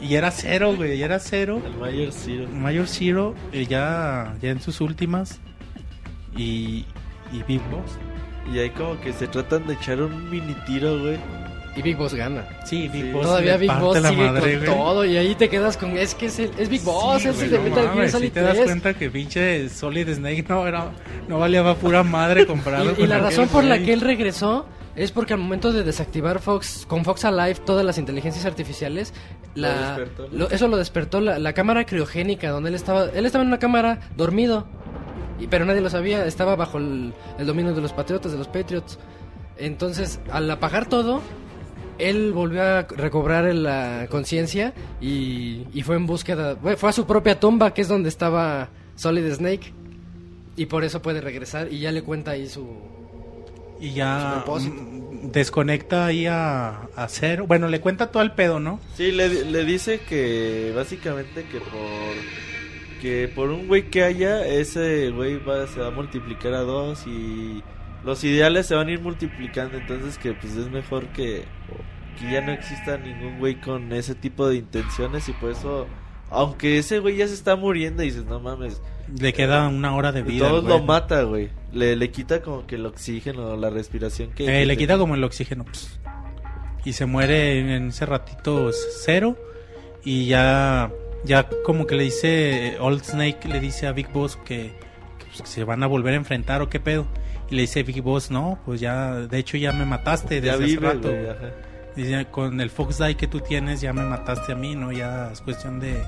Y 0.00 0.14
era 0.14 0.30
cero, 0.30 0.74
güey, 0.76 0.96
y 0.96 1.02
era 1.02 1.18
cero. 1.18 1.60
El 1.66 1.76
Mayor 1.76 2.12
Zero. 2.12 2.48
Mayor 2.48 2.86
Zero, 2.86 3.34
eh, 3.52 3.66
ya, 3.66 4.34
ya 4.40 4.50
en 4.50 4.60
sus 4.60 4.80
últimas. 4.80 5.40
Y, 6.36 6.84
y 7.32 7.42
Big 7.44 7.60
Boss. 7.70 7.98
Y 8.52 8.58
ahí 8.58 8.70
como 8.70 8.98
que 9.00 9.12
se 9.12 9.26
tratan 9.28 9.66
de 9.66 9.74
echar 9.74 10.00
un 10.00 10.30
mini 10.30 10.54
tiro, 10.66 10.98
güey. 11.00 11.18
Y 11.76 11.82
Big 11.82 11.96
Boss 11.96 12.14
gana. 12.14 12.44
Sí, 12.64 12.88
Big 12.88 13.04
Sí. 13.04 13.12
Boss. 13.12 13.22
Todavía 13.26 13.56
Big 13.56 13.70
Boss 13.72 13.96
sigue 13.98 14.16
madre, 14.26 14.40
con 14.58 14.64
güey. 14.64 14.64
todo 14.78 15.04
y 15.04 15.16
ahí 15.16 15.34
te 15.36 15.48
quedas 15.48 15.76
con 15.76 15.96
es 15.96 16.14
que 16.14 16.26
es, 16.26 16.38
el- 16.40 16.50
es 16.58 16.68
Big 16.68 16.82
Boss, 16.82 17.22
Sí, 17.22 17.28
es 17.28 17.42
el 17.42 17.50
de 17.50 17.58
no 17.58 17.64
Metal 17.64 17.82
Gear 17.84 17.94
mames, 17.94 18.12
Solid 18.12 18.24
sí 18.26 18.30
te 18.32 18.40
das 18.40 18.54
3. 18.54 18.64
cuenta 18.64 18.94
que 18.94 19.10
pinche 19.10 19.68
Solid 19.68 20.12
Snake 20.12 20.44
no 20.48 20.66
era 20.66 20.90
no 21.28 21.38
valía 21.38 21.62
pa' 21.62 21.74
pura 21.76 22.02
madre 22.02 22.46
comparado 22.46 22.92
Y, 22.98 23.02
y 23.02 23.06
la 23.06 23.18
razón 23.18 23.46
por 23.48 23.62
la 23.62 23.78
que 23.78 23.92
él 23.92 24.00
regresó 24.00 24.66
es 24.96 25.12
porque 25.12 25.34
al 25.34 25.38
momento 25.40 25.72
de 25.72 25.84
desactivar 25.84 26.40
Fox 26.40 26.84
con 26.88 27.04
Fox 27.04 27.24
Alive 27.24 27.60
todas 27.64 27.84
las 27.84 27.98
inteligencias 27.98 28.44
artificiales, 28.44 29.14
la, 29.54 29.68
Lo 29.76 29.86
despertó, 29.86 30.22
¿no? 30.32 30.38
lo- 30.38 30.50
eso 30.50 30.66
lo 30.66 30.76
despertó 30.78 31.20
la, 31.20 31.38
la 31.38 31.52
cámara 31.52 31.84
criogénica 31.86 32.50
donde 32.50 32.70
él 32.70 32.74
estaba, 32.74 33.04
él 33.14 33.24
estaba 33.24 33.42
en 33.42 33.48
una 33.48 33.58
cámara 33.60 34.00
dormido, 34.16 34.66
y, 35.38 35.46
pero 35.46 35.64
nadie 35.64 35.80
lo 35.80 35.90
sabía, 35.90 36.24
estaba 36.26 36.56
bajo 36.56 36.78
el, 36.78 37.12
el 37.38 37.46
dominio 37.46 37.74
de 37.74 37.80
los 37.80 37.92
patriotas, 37.92 38.32
de 38.32 38.38
los 38.38 38.48
patriots. 38.48 38.98
Entonces, 39.56 40.20
al 40.30 40.50
apagar 40.50 40.88
todo, 40.88 41.20
él 41.98 42.32
volvió 42.32 42.62
a 42.62 42.82
recobrar 42.82 43.52
la 43.54 44.06
conciencia 44.10 44.72
y, 45.00 45.66
y 45.72 45.82
fue 45.82 45.96
en 45.96 46.06
búsqueda, 46.06 46.56
fue 46.76 46.88
a 46.90 46.92
su 46.92 47.06
propia 47.06 47.40
tumba, 47.40 47.74
que 47.74 47.82
es 47.82 47.88
donde 47.88 48.08
estaba 48.08 48.68
Solid 48.94 49.32
Snake. 49.32 49.72
Y 50.56 50.66
por 50.66 50.82
eso 50.84 51.02
puede 51.02 51.20
regresar 51.20 51.72
y 51.72 51.80
ya 51.80 51.92
le 51.92 52.02
cuenta 52.02 52.32
ahí 52.32 52.48
su, 52.48 52.66
y 53.80 53.90
su 53.90 53.94
ya 53.94 54.30
propósito. 54.30 54.74
mm, 54.74 55.30
desconecta 55.30 56.06
ahí 56.06 56.26
a, 56.26 56.88
a 56.96 57.08
Cero. 57.08 57.44
Bueno, 57.46 57.68
le 57.68 57.80
cuenta 57.80 58.10
todo 58.10 58.22
el 58.24 58.32
pedo, 58.32 58.58
¿no? 58.58 58.80
Sí, 58.96 59.12
le, 59.12 59.44
le 59.44 59.64
dice 59.64 60.00
que 60.00 60.72
básicamente 60.74 61.44
que 61.44 61.60
por 61.60 61.78
que 63.00 63.28
por 63.34 63.50
un 63.50 63.66
güey 63.66 63.90
que 63.90 64.02
haya, 64.02 64.46
ese 64.46 65.10
güey 65.10 65.38
va, 65.38 65.66
se 65.66 65.80
va 65.80 65.88
a 65.88 65.90
multiplicar 65.90 66.54
a 66.54 66.60
dos 66.60 67.06
y, 67.06 67.62
los 68.04 68.22
ideales 68.24 68.66
se 68.66 68.74
van 68.74 68.88
a 68.88 68.92
ir 68.92 69.00
multiplicando, 69.00 69.76
entonces 69.76 70.18
que 70.18 70.32
pues 70.32 70.56
es 70.56 70.70
mejor 70.70 71.08
que, 71.08 71.44
que 72.18 72.32
ya 72.32 72.40
no 72.40 72.52
exista 72.52 72.96
ningún 72.96 73.38
güey 73.38 73.60
con 73.60 73.92
ese 73.92 74.14
tipo 74.14 74.48
de 74.48 74.56
intenciones 74.56 75.28
y 75.28 75.32
por 75.32 75.50
eso, 75.50 75.86
aunque 76.30 76.78
ese 76.78 77.00
güey 77.00 77.16
ya 77.16 77.26
se 77.26 77.34
está 77.34 77.56
muriendo 77.56 78.02
y 78.02 78.06
dices, 78.06 78.24
no 78.24 78.40
mames, 78.40 78.80
Le 79.18 79.32
queda 79.32 79.68
una 79.68 79.94
hora 79.94 80.12
de 80.12 80.22
vida. 80.22 80.48
todos 80.48 80.64
lo 80.64 80.82
mata, 80.82 81.22
güey, 81.22 81.50
le, 81.72 81.96
le 81.96 82.10
quita 82.10 82.40
como 82.40 82.66
que 82.66 82.76
el 82.76 82.86
oxígeno, 82.86 83.56
la 83.56 83.70
respiración 83.70 84.30
que... 84.30 84.44
Eh, 84.44 84.60
que 84.60 84.66
le 84.66 84.76
quita 84.76 84.96
como 84.96 85.14
el 85.14 85.24
oxígeno. 85.24 85.64
pues. 85.64 85.98
Y 86.84 86.94
se 86.94 87.04
muere 87.04 87.76
en 87.76 87.88
ese 87.88 88.06
ratito 88.06 88.70
cero. 89.02 89.36
Y 90.04 90.24
ya, 90.24 90.90
ya 91.24 91.48
como 91.64 91.86
que 91.86 91.94
le 91.96 92.04
dice, 92.04 92.76
Old 92.80 93.02
Snake 93.02 93.48
le 93.48 93.60
dice 93.60 93.86
a 93.86 93.92
Big 93.92 94.08
Boss 94.12 94.36
que, 94.36 94.72
que, 95.18 95.24
pues, 95.26 95.42
que 95.42 95.46
se 95.48 95.64
van 95.64 95.82
a 95.82 95.86
volver 95.86 96.14
a 96.14 96.16
enfrentar 96.16 96.62
o 96.62 96.68
qué 96.68 96.80
pedo. 96.80 97.06
Y 97.50 97.54
le 97.54 97.62
dice 97.62 97.82
Big 97.82 98.02
Boss, 98.02 98.30
no, 98.30 98.58
pues 98.64 98.80
ya, 98.80 99.14
de 99.14 99.38
hecho 99.38 99.56
ya 99.56 99.72
me 99.72 99.84
mataste 99.84 100.40
desde 100.40 100.46
Ya 100.48 100.54
hace 100.54 100.64
vive, 100.64 100.86
rato. 100.86 101.08
güey, 101.08 101.28
ajá. 101.30 101.50
Dice, 101.96 102.26
con 102.30 102.60
el 102.60 102.70
Fox 102.70 102.98
Die 102.98 103.16
que 103.16 103.26
tú 103.26 103.40
tienes 103.40 103.80
ya 103.80 103.92
me 103.92 104.04
mataste 104.04 104.52
a 104.52 104.54
mí, 104.54 104.76
¿no? 104.76 104.92
Ya 104.92 105.30
es 105.32 105.40
cuestión 105.40 105.80
de, 105.80 106.00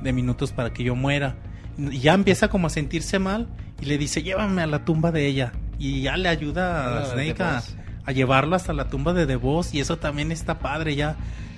de 0.00 0.12
minutos 0.12 0.52
para 0.52 0.72
que 0.72 0.82
yo 0.84 0.94
muera. 0.94 1.34
Y 1.76 1.98
ya 1.98 2.14
empieza 2.14 2.48
como 2.48 2.68
a 2.68 2.70
sentirse 2.70 3.18
mal 3.18 3.48
y 3.80 3.84
le 3.86 3.98
dice, 3.98 4.22
llévame 4.22 4.62
a 4.62 4.66
la 4.66 4.84
tumba 4.84 5.12
de 5.12 5.26
ella. 5.26 5.52
Y 5.78 6.00
ya 6.02 6.16
le 6.16 6.28
ayuda 6.30 6.86
a 6.86 7.02
Ah, 7.02 7.06
Snake 7.12 7.42
a, 7.42 7.62
a 8.06 8.12
llevarlo 8.12 8.56
hasta 8.56 8.72
la 8.72 8.88
tumba 8.88 9.12
de 9.12 9.26
The 9.26 9.36
Boss 9.36 9.74
y 9.74 9.80
eso 9.80 9.98
también 9.98 10.32
está 10.32 10.58
padre 10.60 10.94
ya. 10.96 11.16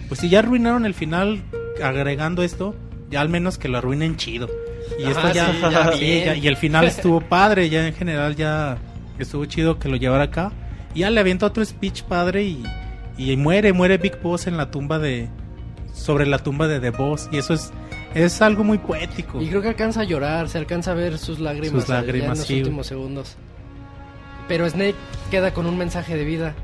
Pues 0.08 0.18
si 0.20 0.28
ya 0.28 0.40
arruinaron 0.40 0.84
el 0.86 0.94
final 0.94 1.42
agregando 1.80 2.42
esto, 2.42 2.74
ya 3.10 3.20
al 3.20 3.28
menos 3.28 3.58
que 3.58 3.68
lo 3.68 3.78
arruinen 3.78 4.16
chido. 4.16 4.48
Y 4.98 5.02
Ajá, 5.04 5.10
esto 5.10 5.32
ya, 5.32 5.46
sí, 5.52 5.58
ya 5.70 5.92
sí, 5.92 6.22
ya- 6.24 6.36
y 6.36 6.46
el 6.46 6.56
final 6.56 6.84
estuvo 6.86 7.20
padre, 7.20 7.68
ya 7.68 7.86
en 7.86 7.94
general 7.94 8.36
ya 8.36 8.78
estuvo 9.18 9.44
chido 9.44 9.78
que 9.78 9.88
lo 9.88 9.96
llevara 9.96 10.24
acá. 10.24 10.52
Y 10.94 11.00
ya 11.00 11.10
le 11.10 11.20
avienta 11.20 11.46
otro 11.46 11.64
speech 11.64 12.02
padre 12.04 12.44
y, 12.44 12.64
y 13.18 13.36
muere, 13.36 13.72
muere 13.72 13.98
Big 13.98 14.20
Boss 14.22 14.46
en 14.46 14.56
la 14.56 14.70
tumba 14.70 14.98
de 14.98 15.28
sobre 15.92 16.26
la 16.26 16.38
tumba 16.38 16.68
de 16.68 16.78
The 16.80 16.90
Boss 16.90 17.28
y 17.32 17.38
eso 17.38 17.54
es 17.54 17.72
es 18.14 18.40
algo 18.40 18.64
muy 18.64 18.78
poético. 18.78 19.40
Y 19.40 19.48
creo 19.48 19.60
que 19.60 19.68
alcanza 19.68 20.00
a 20.00 20.04
llorar, 20.04 20.48
se 20.48 20.56
alcanza 20.58 20.92
a 20.92 20.94
ver 20.94 21.18
sus 21.18 21.38
lágrimas, 21.40 21.82
Sus 21.82 21.88
ya 21.88 21.94
lágrimas, 22.00 22.30
en 22.32 22.38
los 22.38 22.46
sí. 22.46 22.58
últimos 22.58 22.86
segundos. 22.86 23.36
Pero 24.48 24.68
Snake 24.68 24.94
queda 25.30 25.52
con 25.52 25.66
un 25.66 25.76
mensaje 25.76 26.16
de 26.16 26.24
vida 26.24 26.54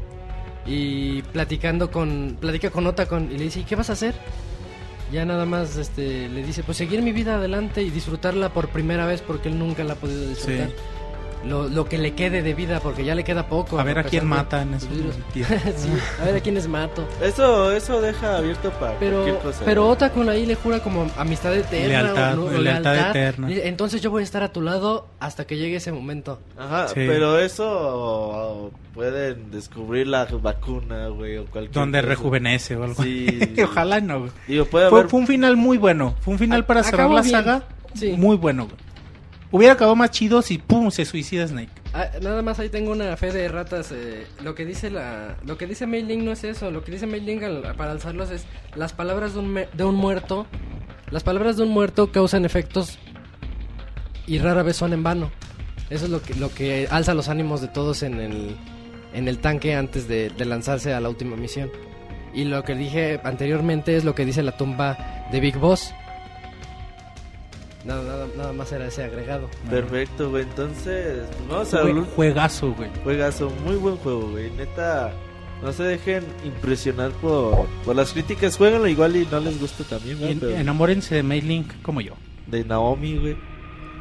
y 0.66 1.20
platicando 1.32 1.90
con 1.90 2.38
platica 2.40 2.70
con 2.70 2.86
Otacon 2.86 3.30
y 3.30 3.36
le 3.36 3.44
dice, 3.44 3.60
"¿Y 3.60 3.64
qué 3.64 3.76
vas 3.76 3.90
a 3.90 3.92
hacer?" 3.92 4.14
Ya 5.14 5.24
nada 5.24 5.47
más 5.47 5.76
este 5.76 6.28
le 6.28 6.42
dice, 6.42 6.64
"Pues 6.64 6.76
seguir 6.76 7.00
mi 7.00 7.12
vida 7.12 7.36
adelante 7.36 7.82
y 7.82 7.90
disfrutarla 7.90 8.48
por 8.48 8.70
primera 8.70 9.06
vez 9.06 9.22
porque 9.22 9.48
él 9.48 9.60
nunca 9.60 9.84
la 9.84 9.92
ha 9.92 9.97
podido 9.97 10.26
disfrutar." 10.28 10.70
Lo, 11.48 11.68
lo 11.68 11.84
que 11.86 11.98
le 11.98 12.14
quede 12.14 12.42
de 12.42 12.54
vida 12.54 12.80
porque 12.80 13.04
ya 13.04 13.14
le 13.14 13.22
queda 13.24 13.48
poco. 13.48 13.78
a 13.78 13.84
ver 13.84 13.98
a 13.98 14.04
quién 14.04 14.26
mata 14.26 14.62
en 14.62 14.74
esos 14.74 14.88
Sí, 15.34 15.42
a 16.20 16.24
ver 16.24 16.36
a 16.36 16.40
quiénes 16.40 16.66
mato. 16.68 17.06
Eso, 17.22 17.70
eso 17.72 18.00
deja 18.00 18.38
abierto 18.38 18.70
para 18.80 18.98
Pero, 18.98 19.22
cualquier 19.22 19.38
cosa. 19.42 19.62
pero. 19.64 19.88
Otacon 19.88 20.28
ahí 20.28 20.46
le 20.46 20.54
jura 20.54 20.80
como 20.82 21.06
amistad 21.16 21.54
eterna. 21.54 22.02
Lealtad, 22.02 22.38
o, 22.38 22.50
lealtad 22.58 23.10
eterna. 23.10 23.46
Dice, 23.48 23.68
Entonces 23.68 24.00
yo 24.00 24.10
voy 24.10 24.22
a 24.22 24.24
estar 24.24 24.42
a 24.42 24.52
tu 24.52 24.62
lado 24.62 25.06
hasta 25.20 25.46
que 25.46 25.56
llegue 25.56 25.76
ese 25.76 25.92
momento. 25.92 26.40
Ajá, 26.58 26.88
Sí. 26.88 26.94
pero 27.06 27.38
eso 27.38 28.70
pueden 28.94 29.50
descubrir 29.50 30.06
la 30.06 30.24
vacuna, 30.26 31.08
güey, 31.08 31.36
o 31.38 31.46
cualquier 31.46 31.72
donde 31.74 31.98
cosa. 31.98 32.08
rejuvenece 32.08 32.76
o 32.76 32.84
algo. 32.84 33.02
Sí. 33.02 33.38
Ojalá 33.62 34.00
no. 34.00 34.20
güey. 34.20 34.30
Digo, 34.48 34.64
puede 34.66 34.88
Fue, 34.88 34.98
haber... 35.00 35.10
fue 35.10 35.20
un 35.20 35.26
final 35.26 35.56
muy 35.56 35.76
bueno. 35.78 36.14
Fue 36.20 36.32
un 36.32 36.38
final 36.38 36.60
A- 36.62 36.66
para 36.66 36.82
cerrar 36.82 37.10
la 37.10 37.20
bien. 37.22 37.32
saga. 37.32 37.62
Sí. 37.94 38.14
Muy 38.16 38.36
bueno. 38.36 38.64
güey. 38.64 38.76
Hubiera 39.54 39.74
acabado 39.74 39.94
más 39.94 40.10
chido 40.10 40.42
si 40.42 40.58
pum 40.58 40.90
se 40.90 41.04
suicida 41.04 41.47
Snake. 41.47 41.70
Ah, 41.92 42.08
nada 42.20 42.42
más 42.42 42.58
ahí 42.58 42.70
tengo 42.70 42.90
una 42.90 43.17
fe 43.17 43.31
de 43.31 43.47
ratas. 43.47 43.92
eh, 43.92 44.26
lo 44.42 44.56
que 44.56 44.65
dice 44.65 44.90
la, 44.90 45.37
lo 45.44 45.56
que 45.56 45.69
dice 45.69 45.87
Mailing 45.87 46.24
no 46.24 46.33
es 46.33 46.42
eso. 46.42 46.72
Lo 46.72 46.83
que 46.83 46.90
dice 46.90 47.06
Mailing 47.06 47.40
para 47.76 47.92
alzarlos 47.92 48.33
es 48.33 48.47
las 48.74 48.92
palabras 48.92 49.35
de 49.35 49.38
un, 49.38 49.54
de 49.72 49.85
un 49.85 49.94
muerto. 49.94 50.49
Las 51.12 51.22
palabras 51.22 51.56
de 51.56 51.62
un 51.62 51.69
muerto 51.69 52.10
causan 52.10 52.44
efectos 52.44 52.99
y 54.26 54.40
rara 54.40 54.65
vez 54.65 54.74
son 54.74 54.92
en 54.92 55.04
vano. 55.04 55.31
Eso 55.88 56.06
es 56.06 56.10
lo 56.10 56.20
que, 56.20 56.35
lo 56.35 56.53
que 56.53 56.88
alza 56.90 57.15
los 57.15 57.28
ánimos 57.28 57.60
de 57.60 57.69
todos 57.69 58.03
en 58.03 58.19
el, 58.19 58.56
en 59.12 59.28
el 59.28 59.38
tanque 59.38 59.76
antes 59.76 60.08
de, 60.08 60.31
de 60.31 60.44
lanzarse 60.47 60.92
a 60.94 61.01
la 61.01 61.08
última 61.08 61.37
misión. 61.37 61.70
Y 62.35 62.42
lo 62.42 62.65
que 62.65 62.74
dije 62.74 63.20
anteriormente 63.22 63.97
es 63.97 64.03
lo 64.03 64.17
que 64.17 64.24
dice 64.24 64.42
la 64.42 64.56
tumba 64.56 65.28
de 65.31 65.38
Big 65.38 65.58
Boss. 65.58 65.94
Nada, 67.84 68.02
nada, 68.02 68.26
nada 68.36 68.52
más 68.52 68.72
era 68.72 68.86
ese 68.86 69.04
agregado. 69.04 69.49
Perfecto, 69.68 70.31
güey, 70.31 70.44
entonces... 70.44 71.18
pues 71.28 71.49
vamos 71.50 71.72
Jue- 71.74 71.92
ul- 71.94 72.06
juegazo, 72.17 72.72
güey. 72.72 72.88
Juegazo, 73.02 73.50
muy 73.65 73.76
buen 73.76 73.97
juego, 73.97 74.31
güey. 74.31 74.50
Neta, 74.52 75.12
no 75.62 75.70
se 75.72 75.83
dejen 75.83 76.24
impresionar 76.44 77.10
por, 77.12 77.67
por 77.84 77.94
las 77.94 78.12
críticas. 78.12 78.56
Jueguenlo 78.56 78.88
igual 78.88 79.17
y 79.17 79.26
no 79.31 79.38
les 79.40 79.60
gusta 79.60 79.84
también, 79.84 80.18
güey. 80.18 80.33
en- 80.33 80.40
pero 80.40 80.52
enamórense 80.56 81.15
de 81.17 81.22
Mailink 81.22 81.72
como 81.83 82.00
yo. 82.00 82.15
De 82.47 82.65
Naomi, 82.65 83.18
güey. 83.18 83.36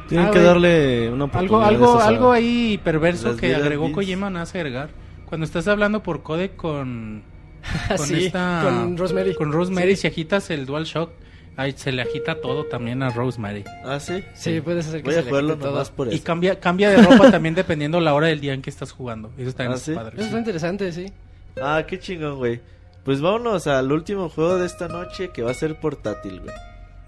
Tienen 0.08 0.28
Ah, 0.28 0.30
que 0.30 0.38
güey. 0.38 0.46
darle 0.46 1.10
una 1.10 1.24
Algo, 1.24 1.26
oportunidad 1.26 1.62
a 1.64 1.68
algo, 1.68 1.92
saga. 1.98 2.06
algo 2.08 2.32
ahí 2.32 2.80
perverso 2.82 3.28
Las 3.32 3.36
que 3.40 3.54
agregó 3.54 3.84
Beans. 3.84 3.94
Kojima 3.96 4.30
no 4.30 4.38
hace 4.40 4.58
agregar. 4.58 4.90
Cuando 5.26 5.44
estás 5.46 5.66
hablando 5.68 6.02
por 6.02 6.22
codec 6.22 6.56
con 6.56 7.22
con 7.96 7.98
Sí, 8.06 8.26
esta 8.26 8.60
con 8.64 8.96
Rosemary. 8.96 9.34
con 9.34 9.52
Rosemary 9.52 9.96
Sí. 9.96 10.02
si 10.02 10.06
agitas 10.08 10.50
el 10.50 10.66
DualShock, 10.66 11.10
ahí 11.56 11.72
se 11.72 11.92
le 11.92 12.02
agita 12.02 12.40
todo 12.40 12.64
también 12.64 13.02
a 13.02 13.10
Rosemary. 13.10 13.64
Ah, 13.84 13.98
sí. 14.00 14.22
Sí, 14.34 14.60
puedes 14.60 14.86
hacer 14.86 15.00
que 15.02 15.04
Voy 15.06 15.14
se 15.14 15.20
a 15.20 15.22
le 15.22 15.28
jugarlo 15.28 15.56
todo. 15.58 15.70
nomás 15.72 15.90
por 15.90 16.08
Y 16.12 16.16
eso. 16.16 16.24
cambia 16.24 16.58
cambia 16.60 16.90
de 16.90 16.96
ropa 17.02 17.30
también 17.30 17.54
dependiendo 17.54 18.00
la 18.00 18.14
hora 18.14 18.26
del 18.28 18.40
día 18.40 18.54
en 18.54 18.62
que 18.62 18.70
estás 18.70 18.92
jugando. 18.92 19.30
Eso 19.38 19.52
también 19.52 19.72
¿Ah, 19.72 19.76
es 19.76 19.82
sí? 19.82 19.92
padre. 19.94 20.14
Eso 20.16 20.24
está 20.26 20.38
interesante, 20.38 20.92
sí. 20.92 21.12
Ah, 21.60 21.84
qué 21.86 21.98
chingón, 21.98 22.36
güey. 22.38 22.60
Pues 23.04 23.20
vámonos 23.20 23.66
al 23.66 23.92
último 23.92 24.28
juego 24.28 24.56
de 24.58 24.66
esta 24.66 24.88
noche 24.88 25.28
que 25.30 25.42
va 25.42 25.50
a 25.50 25.54
ser 25.54 25.78
portátil, 25.78 26.40
güey. 26.40 26.54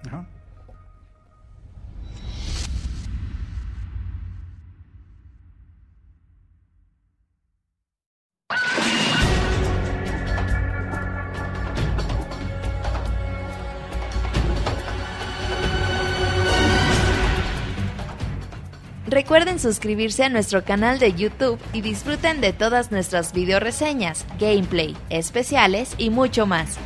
Ajá. 0.06 0.26
Recuerden 19.16 19.58
suscribirse 19.58 20.24
a 20.24 20.28
nuestro 20.28 20.62
canal 20.62 20.98
de 20.98 21.14
YouTube 21.14 21.58
y 21.72 21.80
disfruten 21.80 22.42
de 22.42 22.52
todas 22.52 22.92
nuestras 22.92 23.32
video 23.32 23.58
reseñas, 23.58 24.26
gameplay, 24.38 24.94
especiales 25.08 25.94
y 25.96 26.10
mucho 26.10 26.44
más. 26.44 26.76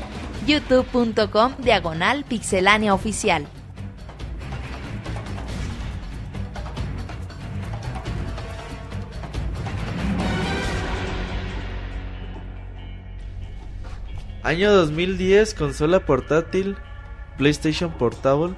youtube.com 0.46 1.54
diagonal 1.58 2.22
pixelánea 2.22 2.94
oficial. 2.94 3.48
Año 14.44 14.70
2010, 14.70 15.54
consola 15.54 16.06
portátil, 16.06 16.76
PlayStation 17.38 17.90
Portable. 17.90 18.54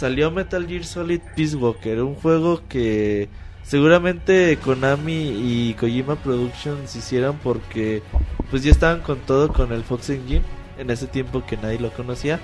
Salió 0.00 0.30
Metal 0.30 0.66
Gear 0.66 0.84
Solid 0.84 1.20
Peace 1.36 1.54
Walker, 1.54 2.00
un 2.00 2.14
juego 2.14 2.62
que 2.70 3.28
seguramente 3.62 4.58
Konami 4.64 5.12
y 5.12 5.74
Kojima 5.78 6.16
Productions 6.16 6.96
hicieron 6.96 7.36
porque 7.44 8.02
pues 8.50 8.62
ya 8.62 8.70
estaban 8.70 9.00
con 9.00 9.18
todo 9.18 9.52
con 9.52 9.74
el 9.74 9.84
Fox 9.84 10.08
Engine 10.08 10.40
en 10.78 10.88
ese 10.88 11.06
tiempo 11.06 11.44
que 11.44 11.58
nadie 11.58 11.78
lo 11.78 11.92
conocía. 11.92 12.40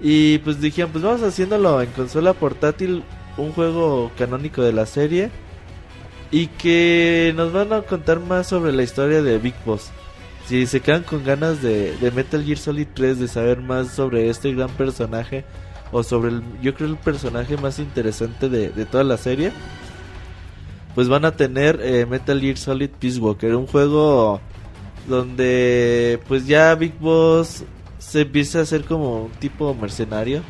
Y 0.00 0.38
pues 0.38 0.60
dijeron, 0.60 0.92
pues 0.92 1.02
vamos 1.02 1.24
haciéndolo 1.24 1.82
en 1.82 1.90
consola 1.90 2.34
portátil, 2.34 3.02
un 3.36 3.50
juego 3.50 4.12
canónico 4.16 4.62
de 4.62 4.72
la 4.72 4.86
serie 4.86 5.30
y 6.30 6.46
que 6.46 7.32
nos 7.34 7.52
van 7.52 7.72
a 7.72 7.82
contar 7.82 8.20
más 8.20 8.46
sobre 8.46 8.70
la 8.70 8.84
historia 8.84 9.22
de 9.22 9.38
Big 9.38 9.56
Boss. 9.66 9.90
Si 10.46 10.68
se 10.68 10.80
quedan 10.80 11.02
con 11.02 11.24
ganas 11.24 11.62
de, 11.62 11.96
de 11.96 12.12
Metal 12.12 12.44
Gear 12.44 12.58
Solid 12.58 12.86
3, 12.94 13.18
de 13.18 13.26
saber 13.26 13.60
más 13.60 13.88
sobre 13.88 14.30
este 14.30 14.54
gran 14.54 14.70
personaje, 14.70 15.44
o 15.92 16.02
sobre 16.02 16.30
el, 16.30 16.42
yo 16.62 16.74
creo 16.74 16.88
el 16.88 16.96
personaje 16.96 17.56
más 17.56 17.78
interesante 17.78 18.48
de, 18.48 18.70
de 18.70 18.86
toda 18.86 19.04
la 19.04 19.16
serie, 19.16 19.52
pues 20.94 21.08
van 21.08 21.24
a 21.24 21.32
tener 21.32 21.80
eh, 21.82 22.06
Metal 22.06 22.40
Gear 22.40 22.56
Solid 22.56 22.90
Peace 22.90 23.18
Walker, 23.18 23.54
un 23.54 23.66
juego 23.66 24.40
donde 25.08 26.20
pues 26.28 26.46
ya 26.46 26.74
Big 26.74 26.98
Boss 26.98 27.64
se 27.98 28.22
empieza 28.22 28.60
a 28.60 28.62
hacer 28.62 28.84
como 28.84 29.24
un 29.24 29.30
tipo 29.32 29.74
mercenario, 29.74 30.42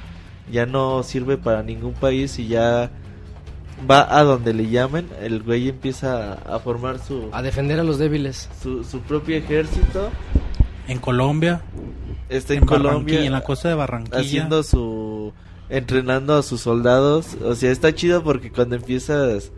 ya 0.51 0.67
no 0.67 1.03
sirve 1.03 1.37
para 1.37 1.63
ningún 1.63 1.93
país 1.93 2.39
y 2.39 2.49
ya 2.49 2.91
va 3.91 4.19
a 4.19 4.23
donde 4.25 4.53
le 4.53 4.69
llamen, 4.69 5.09
el 5.23 5.43
güey 5.43 5.69
empieza 5.69 6.35
a, 6.35 6.57
a 6.57 6.59
formar 6.59 6.99
su, 6.99 7.29
A 7.33 7.43
defender 7.43 7.81
a 7.81 7.85
los 7.85 7.99
débiles. 7.99 8.49
su, 8.63 8.85
su 8.85 9.01
propio 9.01 9.37
ejército, 9.37 10.11
En 10.87 10.99
Colombia, 10.99 11.63
está 12.31 12.55
en, 12.55 12.61
en, 12.61 12.67
Colombia 12.67 13.25
en 13.25 13.33
la 13.33 13.43
costa 13.43 13.69
de 13.69 13.75
Barranquilla. 13.75 14.21
haciendo 14.21 14.63
su 14.63 15.33
entrenando 15.69 16.37
a 16.37 16.43
sus 16.43 16.63
soldados, 16.63 17.37
o 17.45 17.55
sea, 17.55 17.71
está 17.71 17.95
chido 17.95 18.25
porque 18.25 18.51
cuando 18.51 18.77
empiezas 18.77 19.53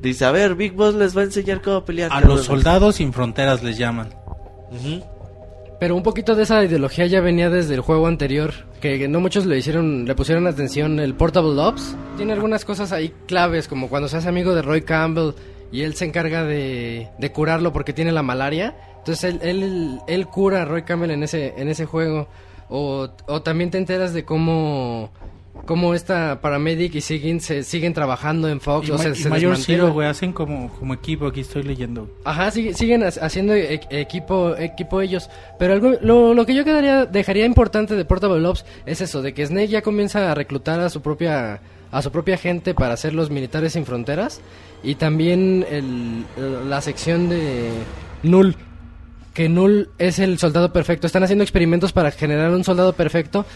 dice, 0.00 0.24
a 0.24 0.32
ver, 0.32 0.54
Big 0.54 0.72
Boss 0.72 0.94
les 0.94 1.16
va 1.16 1.22
a 1.22 1.24
enseñar 1.24 1.62
cómo 1.62 1.84
pelear. 1.84 2.10
A 2.10 2.20
cabrones". 2.20 2.38
los 2.38 2.46
soldados 2.46 2.96
sin 2.96 3.12
fronteras 3.12 3.62
les 3.62 3.78
llaman. 3.78 4.08
Ujú. 4.70 5.02
Pero 5.78 5.96
un 5.96 6.02
poquito 6.02 6.34
de 6.34 6.44
esa 6.44 6.62
ideología 6.64 7.06
ya 7.06 7.20
venía 7.20 7.50
desde 7.50 7.74
el 7.74 7.80
juego 7.80 8.06
anterior, 8.06 8.52
que 8.80 8.98
que 8.98 9.08
no 9.08 9.20
muchos 9.20 9.46
le 9.46 9.58
hicieron, 9.58 10.04
le 10.04 10.14
pusieron 10.14 10.46
atención. 10.46 11.00
El 11.00 11.14
Portable 11.14 11.60
Ops 11.60 11.96
tiene 12.16 12.32
algunas 12.32 12.64
cosas 12.64 12.92
ahí 12.92 13.12
claves, 13.26 13.66
como 13.66 13.88
cuando 13.88 14.08
se 14.08 14.16
hace 14.16 14.28
amigo 14.28 14.54
de 14.54 14.62
Roy 14.62 14.82
Campbell 14.82 15.32
y 15.72 15.82
él 15.82 15.94
se 15.94 16.04
encarga 16.04 16.44
de, 16.44 17.08
de 17.18 17.32
curarlo 17.32 17.72
porque 17.72 17.92
tiene 17.92 18.12
la 18.12 18.22
malaria. 18.22 18.76
Entonces 19.02 19.24
él, 19.24 19.40
él, 19.42 19.98
él 20.06 20.26
cura 20.28 20.62
a 20.62 20.64
Roy 20.64 20.82
Campbell 20.82 21.10
en 21.10 21.22
ese, 21.24 21.54
en 21.56 21.68
ese 21.68 21.86
juego. 21.86 22.28
O, 22.68 23.08
o 23.26 23.42
también 23.42 23.70
te 23.70 23.76
enteras 23.78 24.14
de 24.14 24.24
cómo, 24.24 25.10
cómo 25.66 25.92
esta 25.94 26.40
paramedic 26.40 26.94
y 26.94 27.00
siguen, 27.00 27.40
se, 27.40 27.64
siguen 27.64 27.92
trabajando 27.94 28.48
en 28.48 28.60
Fox. 28.60 28.88
Y, 28.88 28.92
o 28.92 28.96
Ma- 28.96 29.02
se, 29.02 29.10
y 29.10 29.14
se 29.16 29.28
Mayor. 29.28 29.56
Zero, 29.58 29.92
güey, 29.92 30.08
hacen 30.08 30.32
como, 30.32 30.70
como 30.78 30.94
equipo, 30.94 31.26
aquí 31.26 31.40
estoy 31.40 31.64
leyendo. 31.64 32.08
Ajá, 32.24 32.50
sigue- 32.50 32.72
siguen 32.74 33.02
ha- 33.02 33.08
haciendo 33.08 33.54
e- 33.54 33.80
equipo 33.90 34.56
equipo 34.56 35.00
ellos. 35.00 35.28
Pero 35.58 35.74
algo, 35.74 35.92
lo, 36.00 36.32
lo 36.32 36.46
que 36.46 36.54
yo 36.54 36.64
quedaría, 36.64 37.04
dejaría 37.04 37.44
importante 37.44 37.94
de 37.96 38.04
Portable 38.04 38.46
Ops 38.46 38.64
es 38.86 39.00
eso, 39.00 39.20
de 39.20 39.34
que 39.34 39.44
Snake 39.44 39.68
ya 39.68 39.82
comienza 39.82 40.30
a 40.30 40.34
reclutar 40.34 40.80
a 40.80 40.88
su 40.88 41.02
propia 41.02 41.60
a 41.90 42.00
su 42.00 42.10
propia 42.10 42.38
gente 42.38 42.72
para 42.72 42.96
ser 42.96 43.12
los 43.12 43.28
militares 43.28 43.74
sin 43.74 43.84
fronteras 43.84 44.40
y 44.82 44.94
también 44.94 45.66
el, 45.70 46.24
la 46.70 46.80
sección 46.80 47.28
de 47.28 47.68
Null 48.22 48.56
que 49.34 49.48
Null 49.48 49.90
es 49.98 50.18
el 50.18 50.38
soldado 50.38 50.72
perfecto. 50.72 51.06
Están 51.06 51.22
haciendo 51.22 51.44
experimentos 51.44 51.92
para 51.92 52.10
generar 52.10 52.50
un 52.50 52.64
soldado 52.64 52.92
perfecto 52.92 53.46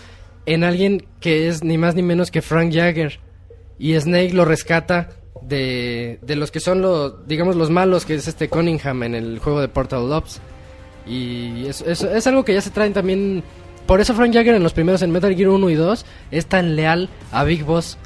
en 0.46 0.64
alguien 0.64 1.06
que 1.20 1.48
es 1.48 1.62
ni 1.62 1.76
más 1.76 1.94
ni 1.94 2.02
menos 2.02 2.30
que 2.30 2.42
Frank 2.42 2.72
Jagger. 2.72 3.20
Y 3.78 3.98
Snake 3.98 4.32
lo 4.32 4.44
rescata 4.44 5.10
de, 5.42 6.18
de 6.22 6.36
los 6.36 6.50
que 6.50 6.60
son 6.60 6.80
los, 6.80 7.26
digamos, 7.26 7.56
los 7.56 7.70
malos, 7.70 8.06
que 8.06 8.14
es 8.14 8.26
este 8.26 8.48
Cunningham 8.48 9.02
en 9.02 9.14
el 9.14 9.38
juego 9.38 9.60
de 9.60 9.68
Portal 9.68 10.10
Ops. 10.12 10.40
Y 11.06 11.66
es, 11.66 11.82
es, 11.82 12.02
es 12.02 12.26
algo 12.26 12.44
que 12.44 12.54
ya 12.54 12.60
se 12.60 12.70
traen 12.70 12.92
también... 12.92 13.42
Por 13.86 14.00
eso 14.00 14.14
Frank 14.14 14.32
Jagger 14.32 14.56
en 14.56 14.64
los 14.64 14.72
primeros, 14.72 15.02
en 15.02 15.12
Metal 15.12 15.32
Gear 15.36 15.50
1 15.50 15.70
y 15.70 15.74
2, 15.74 16.04
es 16.32 16.46
tan 16.46 16.74
leal 16.74 17.08
a 17.30 17.44
Big 17.44 17.64
Boss. 17.64 17.98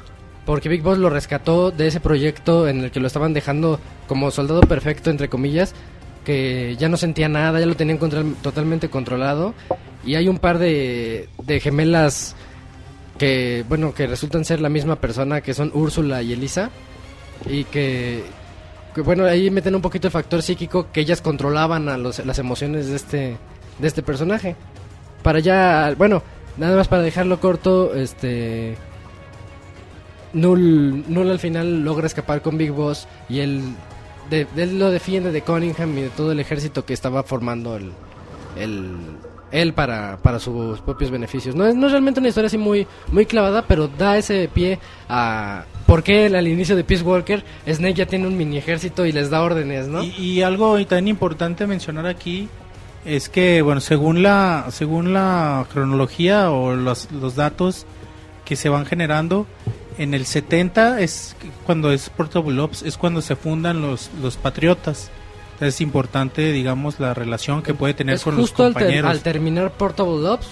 Porque 0.45 0.69
Big 0.69 0.83
Boss 0.83 0.99
lo 0.99 1.09
rescató 1.09 1.71
de 1.71 1.87
ese 1.87 1.99
proyecto 1.99 2.67
en 2.67 2.83
el 2.83 2.91
que 2.91 2.99
lo 2.99 3.07
estaban 3.07 3.33
dejando 3.33 3.79
como 4.07 4.29
soldado 4.29 4.61
perfecto, 4.61 5.09
entre 5.09 5.29
comillas, 5.29 5.73
que 6.25 6.75
ya 6.77 6.89
no 6.89 6.97
sentía 6.97 7.27
nada, 7.29 7.59
ya 7.59 7.65
lo 7.65 7.75
tenían 7.75 7.97
totalmente 8.41 8.89
controlado. 8.89 9.53
Y 10.05 10.15
hay 10.15 10.27
un 10.27 10.39
par 10.39 10.57
de, 10.59 11.29
de 11.43 11.59
gemelas 11.59 12.35
que, 13.17 13.63
bueno, 13.69 13.93
que 13.93 14.07
resultan 14.07 14.45
ser 14.45 14.59
la 14.61 14.69
misma 14.69 14.95
persona, 14.97 15.41
que 15.41 15.53
son 15.53 15.71
Úrsula 15.73 16.21
y 16.21 16.33
Elisa. 16.33 16.69
Y 17.49 17.63
que, 17.65 18.23
que, 18.95 19.01
bueno, 19.01 19.25
ahí 19.25 19.49
meten 19.49 19.75
un 19.75 19.81
poquito 19.81 20.07
el 20.07 20.11
factor 20.11 20.41
psíquico 20.41 20.91
que 20.91 21.01
ellas 21.01 21.21
controlaban 21.21 21.89
a 21.89 21.97
los- 21.97 22.23
las 22.25 22.39
emociones 22.39 22.87
de 22.87 22.95
este, 22.95 23.37
de 23.79 23.87
este 23.87 24.01
personaje. 24.03 24.55
Para 25.23 25.39
ya, 25.39 25.93
bueno, 25.97 26.23
nada 26.57 26.75
más 26.77 26.87
para 26.87 27.01
dejarlo 27.01 27.39
corto, 27.39 27.93
este... 27.95 28.75
Null, 30.33 31.03
Null 31.09 31.29
al 31.29 31.39
final 31.39 31.83
logra 31.83 32.07
escapar 32.07 32.41
con 32.41 32.57
Big 32.57 32.71
Boss 32.71 33.07
y 33.27 33.39
él, 33.39 33.61
de- 34.31 34.47
él 34.57 34.79
lo 34.79 34.89
defiende 34.89 35.31
de 35.31 35.41
Cunningham 35.43 35.95
y 35.97 36.01
de 36.01 36.09
todo 36.09 36.31
el 36.31 36.39
ejército 36.39 36.83
que 36.85 36.93
estaba 36.93 37.21
formando 37.21 37.75
el, 37.75 37.91
el- 38.57 38.95
él 39.51 39.73
para, 39.73 40.17
para 40.17 40.39
sus 40.39 40.79
propios 40.79 41.11
beneficios. 41.11 41.53
No 41.55 41.67
es, 41.67 41.75
no 41.75 41.85
es 41.87 41.91
realmente 41.91 42.19
una 42.21 42.29
historia 42.29 42.47
así 42.47 42.57
muy, 42.57 42.87
muy 43.11 43.25
clavada, 43.25 43.63
pero 43.67 43.87
da 43.89 44.17
ese 44.17 44.49
pie 44.51 44.79
a 45.09 45.65
por 45.85 46.03
qué 46.03 46.27
al 46.27 46.47
inicio 46.47 46.75
de 46.77 46.85
Peace 46.85 47.03
Walker 47.03 47.43
Snake 47.67 47.93
ya 47.95 48.05
tiene 48.05 48.27
un 48.27 48.37
mini 48.37 48.57
ejército 48.57 49.05
y 49.05 49.11
les 49.11 49.29
da 49.29 49.41
órdenes, 49.43 49.87
¿no? 49.89 50.03
Y, 50.03 50.09
y 50.17 50.41
algo 50.41 50.83
tan 50.85 51.07
importante 51.09 51.67
mencionar 51.67 52.05
aquí 52.07 52.47
es 53.03 53.27
que, 53.27 53.61
bueno, 53.61 53.81
según 53.81 54.23
la, 54.23 54.67
según 54.69 55.11
la 55.11 55.65
cronología 55.73 56.49
o 56.51 56.73
los, 56.75 57.11
los 57.11 57.35
datos 57.35 57.85
que 58.45 58.55
se 58.55 58.69
van 58.69 58.85
generando, 58.85 59.47
en 59.97 60.13
el 60.13 60.25
70 60.25 61.01
es 61.01 61.35
cuando 61.65 61.91
es 61.91 62.09
Portable 62.09 62.59
Ops, 62.61 62.83
es 62.83 62.97
cuando 62.97 63.21
se 63.21 63.35
fundan 63.35 63.81
los, 63.81 64.09
los 64.21 64.37
patriotas. 64.37 65.09
Es 65.59 65.79
importante, 65.81 66.51
digamos, 66.51 66.99
la 66.99 67.13
relación 67.13 67.61
que 67.61 67.73
puede 67.75 67.93
tener 67.93 68.15
es 68.15 68.23
con 68.23 68.35
los 68.35 68.49
justo 68.49 68.63
al, 68.63 68.73
ter- 68.73 68.81
compañeros. 68.83 69.11
al 69.11 69.19
terminar 69.21 69.71
Portable 69.71 70.27
Ops 70.29 70.47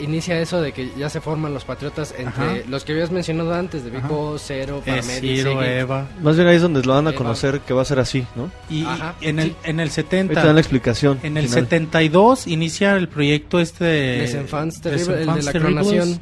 inicia 0.00 0.40
eso 0.40 0.60
de 0.60 0.72
que 0.72 0.90
ya 0.98 1.08
se 1.08 1.20
forman 1.20 1.54
los 1.54 1.64
patriotas 1.64 2.12
entre 2.18 2.44
Ajá. 2.44 2.56
los 2.68 2.82
que 2.82 2.92
habías 2.92 3.12
mencionado 3.12 3.54
antes 3.54 3.84
de 3.84 3.90
Big. 3.90 4.02
Boss, 4.08 4.42
Zero, 4.46 4.82
Eh, 4.86 5.02
Ciro. 5.02 5.62
Eva. 5.62 6.08
Más 6.20 6.34
bien 6.36 6.48
ahí 6.48 6.56
es 6.56 6.62
donde 6.62 6.82
lo 6.82 6.94
van 6.94 7.06
a 7.06 7.10
Eva. 7.10 7.18
conocer 7.18 7.60
que 7.60 7.72
va 7.74 7.82
a 7.82 7.84
ser 7.84 8.00
así, 8.00 8.26
¿no? 8.34 8.50
Y, 8.68 8.84
Ajá, 8.84 9.14
en, 9.20 9.38
el, 9.38 9.50
sí. 9.50 9.56
en 9.64 9.78
el 9.80 9.88
Ahí 9.88 9.94
te 9.94 10.02
70, 10.02 10.42
dan 10.44 10.54
la 10.56 10.60
explicación. 10.60 11.20
en 11.22 11.36
el 11.36 11.44
final. 11.44 11.60
72 11.66 12.46
inicia 12.48 12.96
el 12.96 13.08
proyecto 13.08 13.60
este 13.60 13.84
de 13.84 14.18
Les 14.18 14.34
Enfants 14.34 14.80
Terrible, 14.80 15.04
Les 15.16 15.28
el 15.28 15.34
de 15.34 15.42
la 15.42 15.52
Terribles. 15.52 15.86
clonación. 15.88 16.20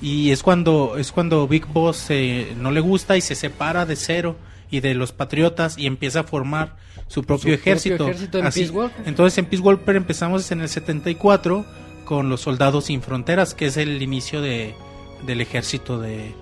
Y 0.00 0.30
es 0.30 0.42
cuando 0.42 0.96
es 0.98 1.12
cuando 1.12 1.46
Big 1.48 1.66
Boss 1.66 2.06
eh, 2.10 2.54
no 2.58 2.70
le 2.70 2.80
gusta 2.80 3.16
y 3.16 3.20
se 3.20 3.34
separa 3.34 3.86
de 3.86 3.96
Cero 3.96 4.36
y 4.70 4.80
de 4.80 4.94
los 4.94 5.12
Patriotas 5.12 5.78
y 5.78 5.86
empieza 5.86 6.20
a 6.20 6.24
formar 6.24 6.76
su 7.06 7.22
propio 7.22 7.42
propio 7.42 7.54
ejército. 7.54 8.04
ejército 8.04 8.38
en 8.38 8.44
Peace 8.44 8.70
Walker. 8.70 9.02
Entonces 9.06 9.38
en 9.38 9.46
Peace 9.46 9.62
Walker 9.62 9.96
empezamos 9.96 10.50
en 10.50 10.60
el 10.60 10.68
74 10.68 11.64
con 12.04 12.28
los 12.28 12.42
Soldados 12.42 12.86
Sin 12.86 13.02
Fronteras, 13.02 13.54
que 13.54 13.66
es 13.66 13.76
el 13.76 14.02
inicio 14.02 14.40
de, 14.40 14.74
del 15.26 15.40
ejército 15.40 16.00
de, 16.00 16.34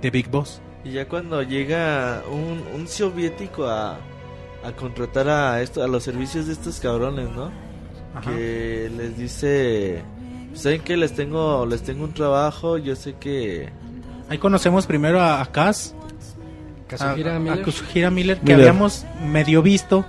de 0.00 0.10
Big 0.10 0.28
Boss. 0.30 0.60
Y 0.84 0.92
ya 0.92 1.08
cuando 1.08 1.42
llega 1.42 2.22
un, 2.30 2.64
un 2.74 2.88
soviético 2.88 3.66
a, 3.66 3.98
a 4.64 4.72
contratar 4.72 5.28
a 5.28 5.62
esto, 5.62 5.82
a 5.82 5.88
los 5.88 6.02
servicios 6.02 6.46
de 6.46 6.54
estos 6.54 6.80
cabrones, 6.80 7.30
¿no? 7.30 7.50
Ajá. 8.14 8.30
Que 8.30 8.90
les 8.96 9.16
dice, 9.16 10.02
saben 10.54 10.80
que 10.82 10.96
les 10.96 11.12
tengo, 11.14 11.66
les 11.66 11.82
tengo 11.82 12.04
un 12.04 12.12
trabajo, 12.12 12.78
yo 12.78 12.96
sé 12.96 13.14
que 13.14 13.68
Ahí 14.28 14.38
conocemos 14.38 14.86
primero 14.86 15.20
a, 15.20 15.42
a 15.42 15.46
Kaz, 15.46 15.94
Kazuhira 16.88 17.32
a, 17.32 17.36
a 17.36 17.38
Miller, 17.38 17.62
Kazuhira 17.64 18.10
Miller, 18.10 18.36
que 18.38 18.44
Miller. 18.54 18.68
habíamos 18.68 19.04
medio 19.26 19.62
visto 19.62 20.04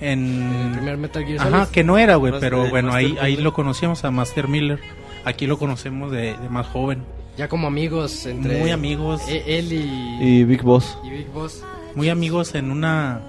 en 0.00 0.50
el 0.66 0.72
primer 0.72 0.96
Metal 0.96 1.24
Gear 1.24 1.40
Ajá, 1.40 1.50
Solid. 1.50 1.66
que 1.72 1.84
no 1.84 1.98
era, 1.98 2.16
güey, 2.16 2.32
pero 2.40 2.64
de 2.64 2.70
bueno, 2.70 2.88
Master 2.92 3.06
ahí, 3.06 3.16
ahí 3.20 3.30
Miller. 3.32 3.44
lo 3.44 3.52
conocíamos 3.52 4.04
a 4.04 4.10
Master 4.10 4.48
Miller. 4.48 4.80
Aquí 5.24 5.46
lo 5.46 5.58
conocemos 5.58 6.10
de, 6.10 6.36
de 6.36 6.48
más 6.50 6.66
joven. 6.66 7.04
Ya 7.36 7.48
como 7.48 7.66
amigos 7.68 8.26
entre 8.26 8.58
Muy 8.58 8.70
amigos. 8.70 9.22
e- 9.28 9.58
él 9.58 9.72
y, 9.72 10.18
Y 10.40 10.44
Big 10.44 10.62
Boss. 10.62 10.98
y 11.04 11.10
Big 11.10 11.28
Boss. 11.30 11.62
Muy 11.94 12.08
amigos 12.08 12.54
en 12.54 12.70
una 12.70 13.20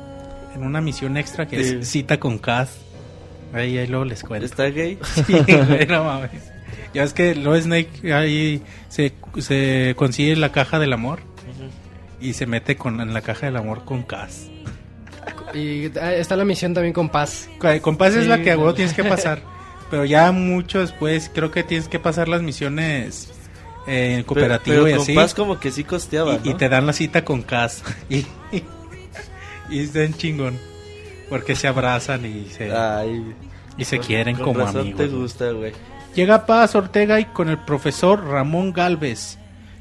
en 0.55 0.63
una 0.63 0.81
misión 0.81 1.17
extra 1.17 1.47
que 1.47 1.63
Sí. 1.63 1.75
es 1.81 1.87
cita 1.89 2.19
con 2.19 2.37
Kaz. 2.37 2.77
Ahí, 3.53 3.77
ahí 3.77 3.87
luego 3.87 4.05
les 4.05 4.23
cuento. 4.23 4.45
está 4.45 4.65
gay. 4.65 4.97
Sí, 5.27 5.33
güey, 5.33 5.85
no 5.87 6.03
mames. 6.03 6.31
Ya 6.93 7.03
es 7.03 7.13
que 7.13 7.33
luego 7.35 7.59
Snake 7.59 8.13
ahí 8.13 8.61
se, 8.89 9.13
se 9.39 9.93
consigue 9.95 10.35
la 10.35 10.51
caja 10.51 10.79
del 10.79 10.93
amor 10.93 11.19
y 12.21 12.33
se 12.33 12.45
mete 12.45 12.75
con, 12.75 13.01
en 13.01 13.13
la 13.13 13.21
caja 13.21 13.47
del 13.47 13.57
amor 13.57 13.83
con 13.85 14.03
Kaz. 14.03 14.47
Y 15.53 15.85
está 15.95 16.35
la 16.35 16.45
misión 16.45 16.73
también 16.73 16.93
con 16.93 17.09
Paz. 17.09 17.49
Con 17.81 17.97
Paz 17.97 18.15
es 18.15 18.23
Sí, 18.23 18.29
la 18.29 18.41
que 18.41 18.55
no. 18.55 18.73
tienes 18.73 18.93
que 18.93 19.03
pasar. 19.03 19.41
Pero 19.91 20.05
ya 20.05 20.31
mucho 20.31 20.79
después 20.79 21.29
creo 21.33 21.51
que 21.51 21.63
tienes 21.63 21.87
que 21.87 21.99
pasar 21.99 22.27
las 22.27 22.41
misiones 22.41 23.31
eh, 23.85 24.15
en 24.17 24.23
cooperativo 24.23 24.77
pero, 24.85 24.87
y 24.89 24.93
con 24.93 25.01
así. 25.01 25.13
Paz 25.13 25.33
como 25.35 25.59
que 25.59 25.69
sí 25.71 25.83
costeaba, 25.83 26.39
y, 26.43 26.49
y 26.49 26.51
¿no? 26.51 26.57
te 26.57 26.69
dan 26.69 26.87
la 26.87 26.93
cita 26.93 27.23
con 27.23 27.43
Kaz. 27.43 27.83
Y, 28.09 28.25
y, 29.69 29.79
es 29.79 29.93
bien 29.93 30.13
chingón. 30.15 30.57
Porque 31.33 31.55
se 31.55 31.67
abrazan 31.67 32.25
y 32.25 32.45
se, 32.51 32.71
Ay, 32.71 33.33
y 33.77 33.85
se 33.85 33.97
con- 33.97 34.05
quieren 34.05 34.35
con 34.35 34.45
como 34.45 34.59
razón 34.59 34.81
amigos. 34.81 34.99
te 35.01 35.07
gusta, 35.07 35.49
güey. 35.51 35.71
Llega 36.13 36.45
Paz 36.45 36.75
Ortega 36.75 37.19
y 37.19 37.25
con 37.25 37.49
el 37.49 37.57
profesor 37.57 38.23
Ramón 38.23 38.71
Galvez, 38.71 39.39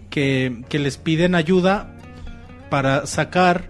que, 0.09 0.63
que 0.71 0.79
les 0.79 0.97
piden 0.97 1.35
ayuda 1.35 1.95
para 2.71 3.05
sacar 3.07 3.69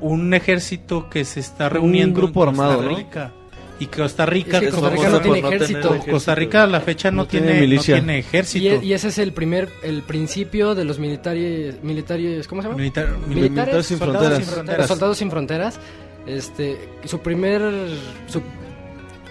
un 0.00 0.32
ejército 0.32 1.10
que 1.10 1.24
se 1.26 1.40
está 1.40 1.66
Un 1.66 1.72
reuniendo 1.74 2.20
grupo 2.22 2.44
en 2.44 2.50
Costa 2.54 2.64
armado, 2.64 2.82
¿no? 2.90 2.96
Rica. 2.96 3.32
Y 3.78 3.86
Costa 3.86 4.24
Rica, 4.24 4.56
Es 4.56 4.62
que 4.64 4.70
Costa 4.70 4.88
Rica 4.88 5.08
no 5.10 5.20
tiene 5.20 5.38
ejército. 5.40 5.98
Costa 6.10 6.34
Rica 6.34 6.62
a 6.62 6.66
la 6.66 6.80
fecha 6.80 7.10
no, 7.10 7.18
No 7.18 7.26
tiene 7.26 7.48
tiene, 7.48 7.60
no 7.60 7.66
milicia. 7.66 7.94
tiene 7.96 8.18
ejército. 8.20 8.64
Y, 8.64 8.68
e- 8.68 8.84
y 8.86 8.92
ese 8.94 9.08
es 9.08 9.18
el 9.18 9.34
primer, 9.34 9.68
el 9.82 10.02
principio 10.02 10.74
de 10.74 10.86
los 10.86 10.98
militares, 10.98 11.82
militares, 11.82 12.48
¿cómo 12.48 12.62
se 12.62 12.68
llama? 12.68 12.78
Militar- 12.80 13.10
Militares 13.28 13.50
Militares 13.50 13.86
sin 13.86 13.98
soldados 13.98 14.18
fronteras. 14.28 14.44
sin 14.46 14.54
fronteras. 14.54 14.86
Soldados 14.88 15.18
sin 15.18 15.30
fronteras. 15.30 15.80
Este, 16.26 16.88
su 17.04 17.20
primer, 17.20 17.62
su, 18.26 18.42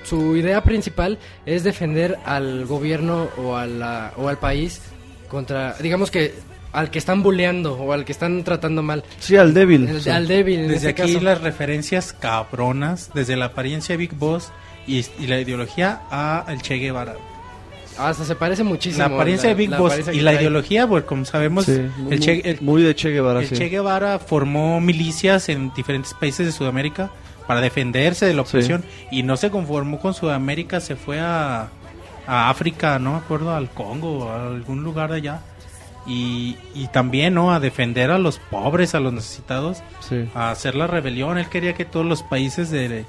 su 0.04 0.36
idea 0.38 0.64
principal 0.64 1.18
es 1.46 1.64
defender 1.64 2.18
al 2.26 2.66
gobierno 2.66 3.28
o, 3.38 3.56
a 3.56 3.66
la, 3.66 4.14
o 4.18 4.28
al 4.30 4.38
país 4.38 4.82
contra, 5.28 5.74
digamos 5.82 6.12
que 6.12 6.34
al 6.72 6.92
que 6.92 7.00
están 7.00 7.24
bulleando 7.24 7.76
o 7.76 7.94
al 7.94 8.04
que 8.06 8.12
están 8.12 8.44
tratando 8.44 8.82
mal. 8.84 9.04
Sí, 9.20 9.38
al 9.38 9.54
débil. 9.54 9.88
El- 9.88 10.02
Sí. 10.02 10.10
Al 10.10 10.28
débil, 10.28 10.60
en 10.60 10.68
Desde 10.68 10.90
este 10.90 11.04
aquí 11.04 11.14
caso. 11.14 11.24
las 11.24 11.42
referencias 11.42 12.12
cabronas, 12.14 13.12
desde 13.14 13.36
la 13.38 13.46
apariencia 13.46 13.94
de 13.94 13.98
Big 13.98 14.14
Boss 14.14 14.52
y, 14.86 15.06
y 15.20 15.28
la 15.28 15.40
ideología 15.40 16.02
a 16.12 16.46
el 16.50 16.62
Che 16.62 16.76
Guevara. 16.76 17.16
Hasta 17.98 18.26
se 18.26 18.36
parece 18.36 18.64
muchísimo. 18.64 19.08
La 19.08 19.14
apariencia 19.16 19.50
de 19.50 19.56
Big 19.56 19.70
la 19.70 19.78
Boss 19.78 19.92
apariencia 19.94 20.14
y 20.14 20.22
la 20.22 20.32
trae. 20.32 20.42
ideología, 20.44 20.88
pues 20.88 21.04
como 21.06 21.26
sabemos, 21.26 21.66
Sí, 21.66 21.72
el, 21.72 21.92
muy, 21.98 22.20
che, 22.20 22.42
el- 22.50 22.62
muy 22.62 22.82
de 22.84 22.96
Che 22.96 23.10
Guevara, 23.12 23.40
el 23.42 23.48
sí. 23.48 23.56
Che 23.56 23.70
Guevara 23.70 24.20
formó 24.20 24.80
milicias 24.82 25.50
en 25.50 25.74
diferentes 25.74 26.14
países 26.14 26.46
de 26.46 26.52
Sudamérica 26.52 27.12
para 27.48 27.62
defenderse 27.62 28.26
de 28.26 28.34
la 28.34 28.44
Sí. 28.44 28.50
opresión 28.50 28.84
y 29.12 29.24
no 29.24 29.38
se 29.38 29.50
conformó 29.52 30.00
con 30.00 30.14
Sudamérica, 30.14 30.80
se 30.82 30.96
fue 30.96 31.20
a, 31.22 31.70
a 32.28 32.50
África, 32.50 32.98
no 33.00 33.12
me 33.14 33.18
acuerdo, 33.18 33.54
al 33.56 33.70
Congo, 33.70 34.30
a 34.32 34.48
algún 34.48 34.84
lugar 34.84 35.12
de 35.12 35.18
allá. 35.18 35.40
Y, 36.08 36.56
y 36.76 36.88
también, 36.90 37.34
¿no? 37.34 37.52
A 37.52 37.60
defender 37.60 38.12
a 38.12 38.20
los 38.20 38.38
pobres, 38.38 38.94
a 38.94 39.00
los 39.00 39.12
necesitados, 39.14 39.82
Sí. 40.08 40.26
a 40.36 40.52
hacer 40.52 40.76
la 40.76 40.86
rebelión. 40.86 41.38
Él 41.40 41.48
quería 41.50 41.74
que 41.74 41.84
todos 41.86 42.06
los 42.06 42.22
países 42.22 42.70
de 42.70 43.06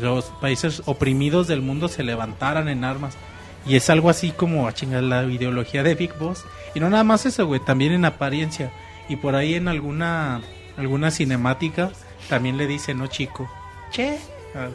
los 0.00 0.26
países 0.40 0.82
oprimidos 0.86 1.48
del 1.48 1.60
mundo 1.60 1.88
se 1.88 2.02
levantaran 2.02 2.68
en 2.68 2.84
armas. 2.84 3.14
Y 3.66 3.76
es 3.76 3.90
algo 3.90 4.10
así 4.10 4.32
como 4.32 4.66
a 4.66 4.74
chingar 4.74 5.02
la 5.02 5.24
ideología 5.24 5.82
de 5.82 5.94
Big 5.94 6.14
Boss. 6.18 6.44
Y 6.74 6.80
no 6.80 6.90
nada 6.90 7.04
más 7.04 7.26
eso, 7.26 7.46
güey, 7.46 7.60
también 7.60 7.92
en 7.92 8.04
apariencia. 8.04 8.72
Y 9.08 9.16
por 9.16 9.34
ahí 9.34 9.54
en 9.54 9.68
alguna 9.68 10.40
alguna 10.76 11.10
cinemática 11.10 11.90
también 12.28 12.56
le 12.56 12.66
dice, 12.66 12.94
no 12.94 13.06
chico. 13.06 13.50
Che. 13.90 14.18
Ah, 14.54 14.68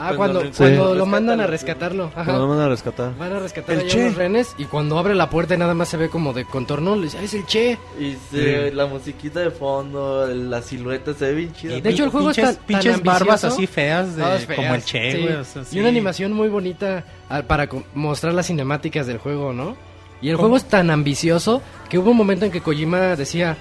Ah, 0.00 0.12
cuando, 0.16 0.42
Sí. 0.42 0.50
cuando 0.56 0.94
lo 0.94 1.06
mandan 1.06 1.40
a 1.40 1.46
rescatarlo. 1.46 2.04
Ajá. 2.14 2.24
Cuando 2.24 2.46
lo 2.46 2.48
van 2.48 2.60
a 2.60 2.68
rescatar. 2.68 3.16
Van 3.18 3.32
a 3.32 3.40
rescatar 3.40 3.74
El 3.74 3.80
allá 3.80 3.88
Che. 3.88 4.00
unos 4.04 4.14
renes 4.14 4.54
y 4.58 4.64
cuando 4.66 4.98
abre 4.98 5.14
la 5.14 5.28
puerta 5.28 5.54
y 5.54 5.58
nada 5.58 5.74
más 5.74 5.88
se 5.88 5.96
ve 5.96 6.08
como 6.08 6.32
de 6.32 6.44
contorno, 6.44 6.94
le 6.94 7.02
dice, 7.04 7.18
"Ah, 7.18 7.22
es 7.24 7.34
el 7.34 7.44
Che. 7.46 7.78
Y 7.98 8.16
se- 8.30 8.70
la 8.72 8.86
musiquita 8.86 9.40
de 9.40 9.50
fondo, 9.50 10.26
la 10.26 10.62
silueta 10.62 11.14
se 11.14 11.26
ve 11.26 11.34
bien 11.34 11.52
chida. 11.52 11.76
Y 11.76 11.80
De 11.80 11.90
hecho, 11.90 12.04
el 12.04 12.10
juego 12.10 12.26
pinches, 12.28 12.44
es 12.44 12.56
tan- 12.56 12.56
tan 12.58 12.66
pinches 12.66 13.02
barbas 13.02 13.44
así 13.44 13.66
feas, 13.66 14.14
de, 14.14 14.22
feas, 14.22 14.46
como 14.56 14.74
el 14.74 14.84
Che, 14.84 15.12
sí. 15.12 15.22
güey. 15.22 15.34
o 15.34 15.44
sea, 15.44 15.62
Y 15.62 15.64
sí. 15.64 15.80
una 15.80 15.88
animación 15.88 16.32
muy 16.32 16.48
bonita 16.48 17.04
ah, 17.28 17.42
para 17.42 17.68
mostrar 17.94 18.34
las 18.34 18.46
cinemáticas 18.46 19.06
del 19.06 19.18
juego, 19.18 19.52
¿no? 19.52 19.76
Y 20.22 20.28
el 20.28 20.36
¿Cómo? 20.36 20.44
juego 20.48 20.56
es 20.58 20.64
tan 20.64 20.90
ambicioso 20.90 21.60
que 21.88 21.98
hubo 21.98 22.12
un 22.12 22.16
momento 22.16 22.44
en 22.44 22.52
que 22.52 22.60
Kojima 22.60 23.16
decía, 23.16 23.56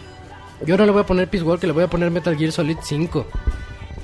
yo 0.65 0.77
no 0.77 0.85
le 0.85 0.91
voy 0.91 1.01
a 1.01 1.05
poner 1.05 1.27
Peace 1.29 1.43
Walker, 1.43 1.67
le 1.67 1.73
voy 1.73 1.83
a 1.83 1.87
poner 1.87 2.11
Metal 2.11 2.37
Gear 2.37 2.51
Solid 2.51 2.77
5. 2.81 3.25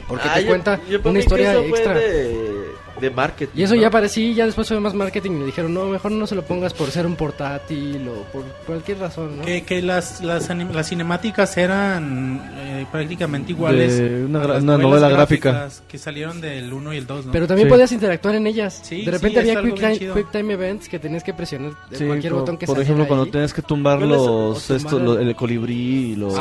Porque 0.10 0.28
Ah, 0.28 0.34
te 0.36 0.42
yo- 0.42 0.48
cuenta 0.48 0.80
yo 0.90 1.00
una 1.06 1.20
historia 1.20 1.54
extra. 1.60 1.94
De, 1.94 2.49
de 3.00 3.10
marketing. 3.10 3.60
Y 3.60 3.64
eso 3.64 3.76
¿no? 3.76 3.82
ya 3.82 3.90
parecía, 3.90 4.32
ya 4.34 4.46
después 4.46 4.68
fue 4.68 4.80
más 4.80 4.94
marketing 4.94 5.32
y 5.32 5.40
le 5.40 5.46
dijeron, 5.48 5.74
no, 5.74 5.86
mejor 5.86 6.12
no 6.12 6.28
se 6.28 6.36
lo 6.36 6.44
pongas 6.44 6.74
por 6.74 6.92
ser 6.92 7.06
un 7.06 7.16
portátil 7.16 8.08
o 8.08 8.24
por 8.32 8.44
cualquier 8.66 9.00
razón, 9.00 9.38
¿no? 9.38 9.46
Que, 9.46 9.64
que 9.64 9.82
las, 9.82 10.22
las, 10.22 10.50
anim- 10.50 10.72
las 10.72 10.90
cinemáticas 10.90 11.58
eran 11.58 12.42
eh, 12.58 12.86
prácticamente 12.92 13.52
iguales. 13.52 13.98
De 13.98 14.26
una 14.26 14.44
a 14.44 14.58
una 14.58 14.78
novela 14.78 15.10
gráfica. 15.10 15.70
Que 15.88 15.98
salieron 15.98 16.42
del 16.42 16.72
1 16.72 16.94
y 16.94 16.98
el 16.98 17.08
2, 17.08 17.26
¿no? 17.28 17.32
Pero 17.32 17.48
también 17.48 17.68
Sí. 17.68 17.72
podías 17.72 17.92
interactuar 17.92 18.36
en 18.36 18.48
ellas. 18.48 18.80
Sí, 18.84 19.04
de 19.06 19.12
repente 19.12 19.42
sí, 19.44 19.50
había 19.50 19.62
quick 19.62 19.76
time, 19.80 20.14
quick 20.14 20.32
time 20.32 20.54
events 20.54 20.88
que 20.90 21.00
tenías 21.00 21.24
que 21.24 21.34
presionar 21.34 21.72
cualquier 21.90 22.32
como- 22.32 22.42
botón 22.42 22.58
que 22.58 22.66
por 22.66 22.80
ejemplo, 22.80 23.08
cuando 23.08 23.26
ahí. 23.26 23.32
tenías 23.32 23.54
que 23.54 23.62
tumbar 23.62 23.98
¿Cuáles- 24.00 24.18
los, 24.18 24.70
esto, 24.70 24.90
tumbar 24.98 25.08
lo- 25.08 25.20
el- 25.20 25.36
colibrí 25.36 26.12
y 26.12 26.16
los... 26.16 26.34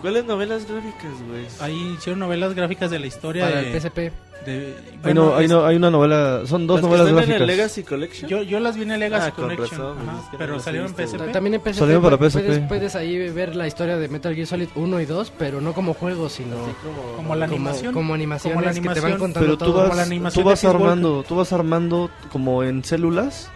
¿Cuáles 0.00 0.24
novelas 0.24 0.66
gráficas, 0.66 1.12
güey? 1.28 1.44
Ahí 1.60 1.94
hicieron 1.98 2.18
novelas 2.20 2.54
gráficas 2.54 2.90
de 2.90 2.98
la 2.98 3.06
historia 3.06 3.44
para 3.44 3.62
de, 3.62 3.72
el 3.72 3.80
PSP. 3.80 4.12
De- 4.44 4.74
Hay, 4.76 4.98
bueno, 5.02 5.24
no, 5.30 5.36
hay, 5.36 5.48
no- 5.48 5.64
hay 5.66 5.76
una 5.76 5.90
novela, 5.90 6.42
son 6.46 6.66
dos 6.66 6.76
¿Las 6.76 6.82
que 6.82 6.86
novelas 6.88 7.06
están 7.08 7.16
gráficas. 7.16 7.36
en 7.36 7.42
el 7.42 7.46
Legacy 7.56 7.82
Collection? 7.82 8.28
yo, 8.30 8.42
yo 8.42 8.60
las 8.60 8.76
vi 8.76 8.82
en 8.82 8.90
el 8.92 9.00
Legacy 9.00 9.28
Ah, 9.28 9.34
Collection, 9.34 9.68
razón, 9.80 10.08
ajá, 10.08 10.30
que 10.30 10.36
pero 10.38 10.60
salieron 10.60 10.88
en 10.88 10.94
PSP. 10.96 11.32
También 11.32 11.54
en 11.54 11.60
PSP, 11.60 11.78
Salieron 11.78 12.02
para 12.02 12.16
puedes, 12.18 12.32
PSP. 12.34 12.68
puedes 12.68 12.94
ahí 12.96 13.30
ver 13.30 13.56
la 13.56 13.66
historia 13.66 13.96
de 13.96 14.08
Metal 14.08 14.34
Gear 14.34 14.46
Solid 14.46 14.68
1 14.74 15.00
y 15.00 15.04
2, 15.06 15.32
pero 15.38 15.60
no 15.60 15.72
como 15.72 15.94
juego, 15.94 16.28
sino 16.28 16.56
Como 17.16 17.34
la 17.34 17.46
como, 17.46 17.56
animación. 17.56 17.94
como 17.94 18.14
animaciones 18.14 18.54
Como 18.54 18.66
la 18.66 18.72
que 18.72 18.80
te 18.80 18.80
van 18.88 18.94
animación. 19.12 19.18
contando 19.18 19.46
Pero 19.46 19.58
tú 19.58 19.64
todo. 19.64 19.74
Como 19.74 19.88
vas, 19.88 19.96
la 19.96 20.04
tú 20.04 20.08
animación 20.10 20.44
vas 20.44 20.60
de 20.60 20.66
Peace 20.68 20.76
armando, 20.76 21.24
tú 21.26 21.36
vas 21.36 21.52
armando 21.52 22.10
como 22.30 22.62
en 22.62 22.84
células, 22.84 23.50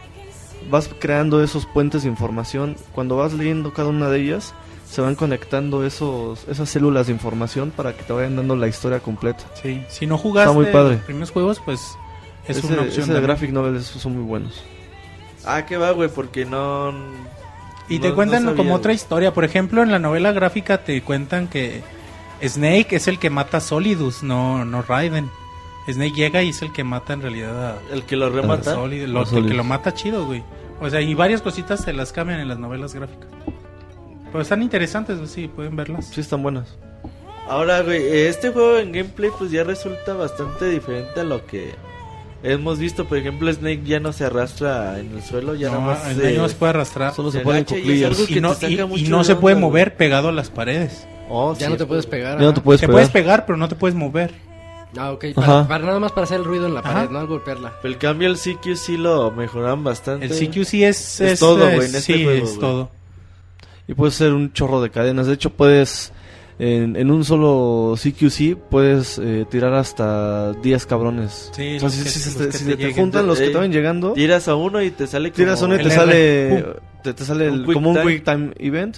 vas 0.71 0.91
creando 0.99 1.43
esos 1.43 1.67
puentes 1.67 2.03
de 2.03 2.09
información. 2.09 2.77
Cuando 2.93 3.17
vas 3.17 3.33
leyendo 3.33 3.73
cada 3.73 3.89
una 3.89 4.09
de 4.09 4.21
ellas, 4.21 4.55
se 4.89 5.01
van 5.01 5.15
conectando 5.17 5.85
esos, 5.85 6.47
esas 6.49 6.69
células 6.71 7.07
de 7.09 7.13
información 7.13 7.71
para 7.71 7.95
que 7.97 8.03
te 8.05 8.13
vayan 8.13 8.37
dando 8.37 8.57
la 8.57 8.69
historia 8.69 9.01
completa. 9.01 9.45
Sí, 9.61 9.83
si 9.89 10.07
no 10.07 10.17
jugaste 10.17 10.55
muy 10.55 10.67
padre. 10.67 10.95
los 10.95 11.03
primeros 11.05 11.31
juegos, 11.33 11.61
pues 11.65 11.97
es 12.47 12.59
ese 12.59 12.67
una 12.69 12.83
opción. 12.83 13.05
ese 13.05 13.13
de 13.15 13.21
graphic 13.21 13.51
novels 13.51 13.85
son 13.85 14.15
muy 14.15 14.23
buenos. 14.25 14.63
Ah, 15.45 15.67
que 15.67 15.77
va, 15.77 15.91
güey, 15.91 16.09
porque 16.09 16.45
no... 16.45 16.93
Y 17.89 17.97
no- 17.97 18.03
te 18.03 18.09
no 18.11 18.15
cuentan 18.15 18.43
sabía, 18.43 18.57
como 18.57 18.71
güey. 18.71 18.79
otra 18.81 18.93
historia. 18.93 19.33
Por 19.35 19.45
ejemplo, 19.45 19.83
en 19.83 19.91
la 19.91 19.99
novela 19.99 20.33
gráfica 20.33 20.79
te 20.85 21.03
cuentan 21.03 21.47
que 21.49 21.83
Snake 22.43 22.97
es 22.97 23.07
el 23.09 23.19
que 23.19 23.31
mata 23.31 23.59
a 23.59 23.61
Solidus, 23.61 24.23
no, 24.23 24.65
no 24.65 24.83
Raiden. 24.83 25.31
Snake 25.89 26.15
llega 26.15 26.43
y 26.43 26.49
es 26.49 26.63
el 26.63 26.73
que 26.73 26.83
mata 26.83 27.13
en 27.13 27.23
realidad 27.23 27.71
a, 27.77 27.79
El 27.93 28.03
que 28.05 28.17
lo 28.17 28.29
remata. 28.31 28.75
Solid- 28.75 29.07
lo- 29.07 29.23
el 29.23 29.47
que 29.47 29.55
lo 29.55 29.63
mata 29.65 29.95
chido, 29.95 30.27
güey. 30.27 30.43
O 30.81 30.91
sea, 30.91 31.01
y 31.01 31.15
varias 31.15 31.43
cositas 31.43 31.81
se 31.85 31.93
las 31.93 32.13
cambian 32.13 32.41
en 32.41 32.49
las 32.49 32.59
novelas 32.59 32.93
gráficas. 32.95 33.29
Pero 34.33 34.42
están 34.42 34.62
interesantes, 34.62 35.17
güey, 35.19 35.28
sí, 35.28 35.49
pueden 35.49 35.76
verlas. 35.76 36.07
Sí, 36.12 36.21
están 36.21 36.42
buenas. 36.42 36.76
Ahora, 37.49 37.81
güey, 37.83 38.03
este 38.26 38.51
juego 38.51 38.78
en 38.78 38.92
gameplay 38.92 39.31
pues 39.39 39.51
ya 39.53 39.62
resulta 39.65 40.15
bastante 40.15 40.69
diferente 40.69 41.21
a 41.21 41.25
lo 41.25 41.47
que 41.47 41.75
hemos 42.42 42.78
visto. 42.78 43.05
Por 43.07 43.19
ejemplo, 43.19 43.53
Snake 43.53 43.83
ya 43.85 44.01
no 44.01 44.12
se 44.12 44.25
arrastra 44.25 44.99
en 44.99 45.12
el 45.15 45.23
suelo, 45.23 45.55
ya 45.55 45.69
no, 45.71 45.81
nada 45.81 45.87
más 45.94 46.07
el 46.09 46.17
se- 46.17 46.23
daño 46.23 46.42
no 46.42 46.49
se 46.49 46.57
puede 46.57 46.71
arrastrar. 46.71 47.15
Solo 47.15 47.31
se 47.31 47.41
ponen 47.41 47.62
agacha 47.62 47.78
y 47.78 48.41
no, 48.41 48.97
y- 48.97 49.05
y 49.05 49.09
no 49.09 49.23
se 49.25 49.37
puede 49.37 49.55
güey. 49.55 49.65
mover 49.65 49.97
pegado 49.97 50.28
a 50.28 50.33
las 50.33 50.51
paredes. 50.51 51.07
Oh, 51.28 51.55
Ya 51.55 51.67
sí, 51.67 51.73
no 51.73 51.76
te 51.76 51.85
es 51.85 51.89
puedes 51.89 52.07
pegar. 52.07 52.35
Ya 52.39 52.42
no 52.42 52.47
ajá. 52.49 52.55
te 52.55 52.60
puedes 52.62 52.81
te 52.81 52.87
pegar. 52.87 52.94
puedes 52.97 53.10
pegar, 53.10 53.47
pero 53.47 53.57
no 53.57 53.69
te 53.69 53.75
puedes 53.76 53.94
mover. 53.94 54.33
Ah, 54.99 55.12
ok. 55.12 55.25
Ajá. 55.37 55.41
Para, 55.47 55.69
para 55.69 55.87
nada 55.87 56.01
más 56.01 56.12
para 56.12 56.25
hacer 56.25 56.39
el 56.39 56.44
ruido 56.44 56.67
en 56.67 56.75
la 56.75 56.81
Ajá. 56.81 56.94
pared, 56.94 57.10
no 57.10 57.19
al 57.21 57.26
golpearla. 57.26 57.75
Pero 57.83 57.92
el 57.94 57.99
cambio 57.99 58.28
el 58.28 58.37
CQ 58.39 58.75
sí 58.76 58.97
lo 58.97 59.31
mejoraron 59.31 59.85
bastante. 59.85 60.26
El 60.26 60.33
CQ 60.33 60.65
sí 60.65 60.83
es, 60.85 61.21
Es 61.21 61.33
es, 61.35 61.41
todo, 61.41 61.69
eh, 61.69 61.75
güey, 61.76 61.89
en 61.91 61.94
este 61.97 62.01
sí, 62.15 62.25
juego, 62.25 62.44
es 62.44 62.51
güey. 62.57 62.60
todo. 62.60 62.91
Y 63.89 63.95
puedes 63.95 64.15
hacer 64.17 64.33
un 64.33 64.53
chorro 64.53 64.81
de 64.83 64.91
cadenas. 64.91 65.27
De 65.27 65.35
hecho, 65.35 65.51
puedes. 65.51 66.13
En, 66.59 66.97
en 66.97 67.11
un 67.11 67.23
solo 67.23 67.97
CQC 68.03 68.57
puedes 68.71 69.19
eh, 69.19 69.45
tirar 69.51 69.75
hasta 69.75 70.55
10 70.55 70.87
cabrones. 70.87 71.51
Sí, 71.55 71.77
O 71.77 71.81
sea, 71.81 71.91
si, 71.91 72.03
que- 72.03 72.09
si 72.09 72.39
te, 72.39 72.51
si 72.53 72.65
te 72.65 72.77
te 72.79 72.95
juntan 72.95 73.27
los 73.27 73.39
que 73.39 73.49
Eh, 73.49 73.51
te 73.51 73.59
van 73.59 73.71
llegando, 73.71 74.15
Tiras 74.15 74.49
a 74.49 74.55
uno 74.55 74.81
y 74.83 74.91
te 74.91 75.07
sale 75.07 75.31
como... 75.33 75.37
tiras 75.37 75.61
uno 75.61 75.75
y 75.75 75.79
te 75.79 75.85
R, 75.85 75.91
sale. 75.95 76.65
Te, 77.03 77.13
te 77.13 77.25
sale 77.27 77.51
Un 77.51 77.55
el- 77.61 77.65
quick 77.67 77.75
como 77.75 77.91
un 77.91 77.97
time. 77.97 78.13
quick 78.15 78.25
time 78.25 78.51
event. 78.59 78.97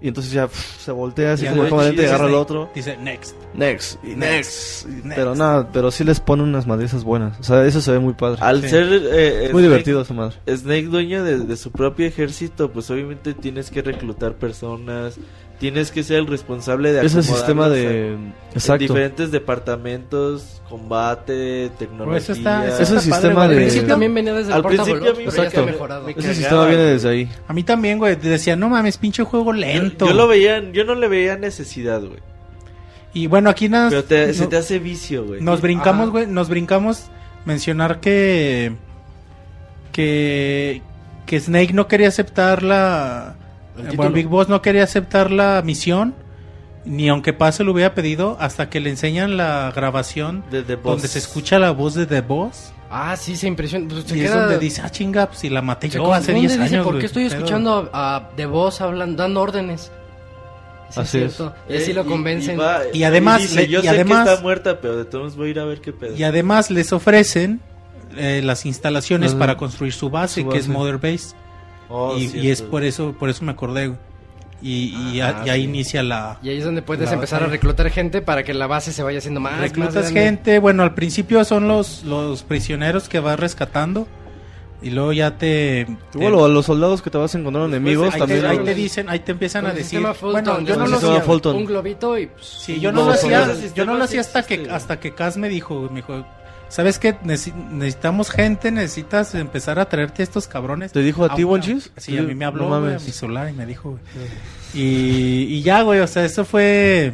Y 0.00 0.08
entonces 0.08 0.30
ya 0.32 0.46
pff, 0.46 0.82
se 0.82 0.92
voltea 0.92 1.32
así 1.32 1.46
como 1.46 1.62
lente 1.82 2.02
y 2.02 2.04
agarra 2.04 2.24
el 2.26 2.30
Snake. 2.32 2.42
otro. 2.42 2.70
Dice 2.74 2.96
next. 2.98 3.34
Next. 3.54 4.04
Y 4.04 4.08
Next. 4.14 4.86
next. 4.86 5.16
Pero 5.16 5.34
nada, 5.34 5.70
pero 5.72 5.90
sí 5.90 6.04
les 6.04 6.20
pone 6.20 6.42
unas 6.42 6.66
madrizas 6.66 7.02
buenas. 7.02 7.40
O 7.40 7.42
sea, 7.42 7.64
eso 7.64 7.80
se 7.80 7.92
ve 7.92 7.98
muy 7.98 8.12
padre. 8.12 8.38
Al 8.42 8.60
Sí. 8.62 8.68
ser... 8.68 8.84
eh, 8.92 9.48
muy 9.52 9.62
Snake- 9.62 9.62
divertido 9.62 10.02
esa 10.02 10.12
madre. 10.12 10.36
Snake 10.46 10.84
dueño 10.88 11.24
de, 11.24 11.38
de 11.38 11.56
su 11.56 11.72
propio 11.72 12.06
ejército, 12.06 12.70
pues 12.70 12.90
obviamente 12.90 13.32
tienes 13.32 13.70
que 13.70 13.80
reclutar 13.80 14.34
personas, 14.34 15.18
tienes 15.58 15.90
que 15.90 16.02
ser 16.02 16.18
el 16.18 16.26
responsable 16.26 16.92
de 16.92 17.04
Ese 17.06 17.22
sistema 17.22 17.68
de. 17.68 18.12
en 18.12 18.34
Exacto. 18.52 18.82
diferentes 18.82 19.30
departamentos, 19.30 20.60
combate, 20.68 21.70
tecnología. 21.78 22.12
Pues 22.12 22.28
está- 22.30 22.66
Ese 22.66 22.82
está 22.82 22.94
padre, 22.96 23.00
sistema 23.02 23.34
güey. 23.34 23.48
de- 23.48 23.54
Al 23.54 23.60
principio 23.62 23.88
también 23.88 24.14
venía 24.14 24.34
desde 24.34 24.52
Al 24.52 24.58
el 24.60 24.66
principio 24.66 25.10
a 25.10 25.14
mí 25.14 25.24
Exacto. 25.24 25.66
mejorado. 25.66 26.04
me 26.06 26.12
Ese 26.12 26.34
sistema 26.34 26.66
viene 26.66 26.82
desde 26.82 27.08
ahí. 27.08 27.28
A 27.48 27.52
mí 27.52 27.62
también, 27.62 27.98
güey. 27.98 28.16
Decía, 28.16 28.56
no 28.56 28.68
mames, 28.68 28.98
pinche 28.98 29.22
juego 29.24 29.46
Yo, 29.54 29.60
lento. 29.60 30.06
yo 30.06 30.12
lo 30.14 30.28
veía, 30.28 30.60
yo 30.72 30.84
no 30.84 30.94
le 30.94 31.08
veía 31.08 31.36
necesidad, 31.36 32.00
güey. 32.00 32.20
Y 33.14 33.28
bueno, 33.28 33.48
aquí 33.48 33.68
nada 33.70 33.88
Pero 33.88 34.04
te- 34.04 34.26
no- 34.26 34.32
se 34.34 34.46
te 34.46 34.56
hace 34.58 34.78
vicio, 34.78 35.24
güey. 35.24 35.40
Nos 35.40 35.62
brincamos, 35.62 36.10
güey, 36.10 36.26
nos 36.26 36.48
brincamos 36.50 37.04
mencionar 37.46 38.00
que 38.00 38.72
que 39.92 40.82
que 41.24 41.40
Snake 41.40 41.72
no 41.72 41.88
quería 41.88 42.08
aceptar 42.08 42.62
la. 42.62 43.34
Bueno, 43.96 44.12
Big 44.12 44.26
Boss 44.26 44.48
no 44.48 44.62
quería 44.62 44.84
aceptar 44.84 45.30
la 45.30 45.62
misión 45.64 46.14
ni 46.84 47.08
aunque 47.08 47.32
pase 47.32 47.64
lo 47.64 47.72
hubiera 47.72 47.94
pedido 47.94 48.36
hasta 48.40 48.70
que 48.70 48.78
le 48.80 48.90
enseñan 48.90 49.36
la 49.36 49.72
grabación 49.74 50.44
De 50.50 50.62
The 50.62 50.76
Boss. 50.76 50.84
donde 50.84 51.08
se 51.08 51.18
escucha 51.18 51.58
la 51.58 51.72
voz 51.72 51.94
de 51.94 52.06
The 52.06 52.20
Boss 52.20 52.72
Ah, 52.88 53.16
sí, 53.16 53.34
se 53.34 53.48
impresiona. 53.48 53.88
Pues, 53.88 54.04
se 54.04 54.16
y 54.16 54.20
es 54.20 54.30
queda- 54.30 54.42
donde 54.42 54.58
dice, 54.60 54.80
ah 54.84 54.90
chinga, 54.90 55.26
pues 55.26 55.40
si 55.40 55.48
la 55.50 55.60
maté 55.60 55.90
se 55.90 55.96
yo 55.98 56.04
hace 56.14 56.32
confunde, 56.32 56.40
10 56.40 56.52
años. 56.60 56.70
dice, 56.70 56.82
¿por 56.84 56.98
qué 57.00 57.06
estoy 57.06 57.24
pedo?". 57.24 57.34
escuchando 57.38 57.90
a, 57.92 58.14
a 58.16 58.28
The 58.36 58.46
Boss 58.46 58.80
hablando, 58.80 59.20
dando 59.20 59.40
órdenes? 59.40 59.90
Sí, 60.90 61.00
Así 61.00 61.18
es. 61.18 61.34
cierto. 61.34 61.52
Y 61.68 61.76
así 61.78 61.90
Eh, 61.90 61.94
lo 61.94 62.06
convencen. 62.06 62.60
va- 62.60 62.82
Y 62.92 63.02
además 63.02 63.42
dice, 63.42 63.66
yo 63.66 63.80
y 63.80 63.82
sé 63.82 63.88
además- 63.88 64.24
que 64.24 64.30
está 64.34 64.42
muerta, 64.44 64.80
pero 64.80 64.96
de 64.96 65.04
todos 65.04 65.34
voy 65.34 65.48
a 65.48 65.50
ir 65.50 65.58
a 65.58 65.64
ver 65.64 65.80
qué 65.80 65.92
pedo. 65.92 66.14
Y 66.16 66.22
además 66.22 66.70
les 66.70 66.92
ofrecen 66.92 67.60
eh, 68.16 68.40
las 68.44 68.64
instalaciones 68.64 69.32
Las- 69.32 69.38
para 69.40 69.56
construir 69.56 69.92
su 69.92 70.08
base, 70.08 70.42
su 70.42 70.48
que 70.48 70.58
es 70.58 70.68
base. 70.68 70.78
Mother 70.78 70.98
Base. 70.98 71.34
Oh, 71.88 72.16
y, 72.18 72.24
y 72.36 72.50
es 72.50 72.62
por 72.62 72.82
eso 72.84 73.14
por 73.18 73.28
eso 73.28 73.44
me 73.44 73.52
acordé 73.52 73.88
güey. 73.88 73.98
y, 74.62 74.94
y, 75.14 75.20
a- 75.20 75.28
Ah, 75.40 75.42
y 75.46 75.50
ahí 75.50 75.60
sí. 75.62 75.68
inicia 75.68 76.02
la 76.02 76.38
Y 76.42 76.48
ahí 76.48 76.58
es 76.58 76.64
donde 76.64 76.82
puedes 76.82 77.10
empezar 77.12 77.38
a 77.38 77.40
batalla. 77.46 77.52
reclutar 77.52 77.90
gente 77.90 78.22
para 78.22 78.42
que 78.42 78.54
la 78.54 78.66
base 78.66 78.92
se 78.92 79.02
vaya 79.02 79.18
haciendo 79.18 79.38
más. 79.40 79.52
más 79.52 79.60
reclutas 79.60 79.94
grande. 80.12 80.20
gente 80.20 80.58
bueno 80.58 80.82
al 80.82 80.94
principio 80.94 81.44
son 81.44 81.68
los 81.68 82.02
los 82.04 82.42
prisioneros 82.42 83.08
que 83.08 83.20
vas 83.20 83.38
rescatando 83.38 84.08
y 84.82 84.90
luego 84.90 85.12
ya 85.12 85.38
te, 85.38 85.86
te- 86.12 86.18
Igual 86.18 86.34
o 86.34 86.44
a 86.44 86.48
los 86.48 86.66
soldados 86.66 87.00
que 87.02 87.08
te 87.10 87.16
vas 87.18 87.34
encontrando 87.34 87.68
enemigos 87.74 88.12
ahí, 88.12 88.20
también. 88.20 88.40
te, 88.42 88.46
ahí 88.48 88.56
los- 88.56 88.66
te 88.66 88.74
dicen 88.74 89.08
ahí 89.08 89.20
te 89.20 89.32
empiezan 89.32 89.62
Con 89.62 89.70
a 89.70 89.74
decir 89.74 90.00
Fulton, 90.00 90.32
bueno 90.32 90.60
yo 90.62 90.76
no 90.76 90.86
lo 90.86 90.96
hacía 90.96 91.20
Fulton. 91.22 91.56
Un 91.56 91.64
globito 91.64 92.18
y... 92.18 92.26
pues, 92.26 92.46
sí 92.46 92.80
yo 92.80 92.92
no 92.92 93.04
lo 93.06 93.12
hacía 93.12 93.46
yo 93.74 93.84
no 93.86 93.94
lo 93.94 94.00
sí 94.00 94.18
hacía 94.18 94.20
hasta 94.20 94.42
que 94.42 94.68
hasta 94.70 94.98
que 95.00 95.14
Kaz 95.14 95.36
me 95.38 95.48
dijo 95.48 95.88
me 95.90 95.96
dijo 96.00 96.26
¿sabes 96.68 96.98
qué? 96.98 97.18
Necesi- 97.20 97.54
necesitamos 97.70 98.30
gente, 98.30 98.70
necesitas 98.70 99.34
empezar 99.34 99.78
a 99.78 99.88
traerte 99.88 100.22
a 100.22 100.24
estos 100.24 100.48
cabrones. 100.48 100.92
¿Te 100.92 101.00
dijo 101.00 101.24
a 101.24 101.34
ti, 101.34 101.44
Bonchis? 101.44 101.90
Sí, 101.96 102.16
a 102.18 102.22
mí 102.22 102.34
me 102.34 102.44
habló, 102.44 102.68
No 102.68 102.80
güey, 102.80 102.94
a 102.94 102.98
mi 102.98 103.10
celular 103.12 103.48
y 103.50 103.52
me 103.52 103.66
dijo, 103.66 103.90
güey. 103.90 104.00
Y, 104.74 105.44
y 105.54 105.62
ya, 105.62 105.82
güey, 105.82 106.00
o 106.00 106.06
sea, 106.06 106.24
eso 106.24 106.44
fue... 106.44 107.12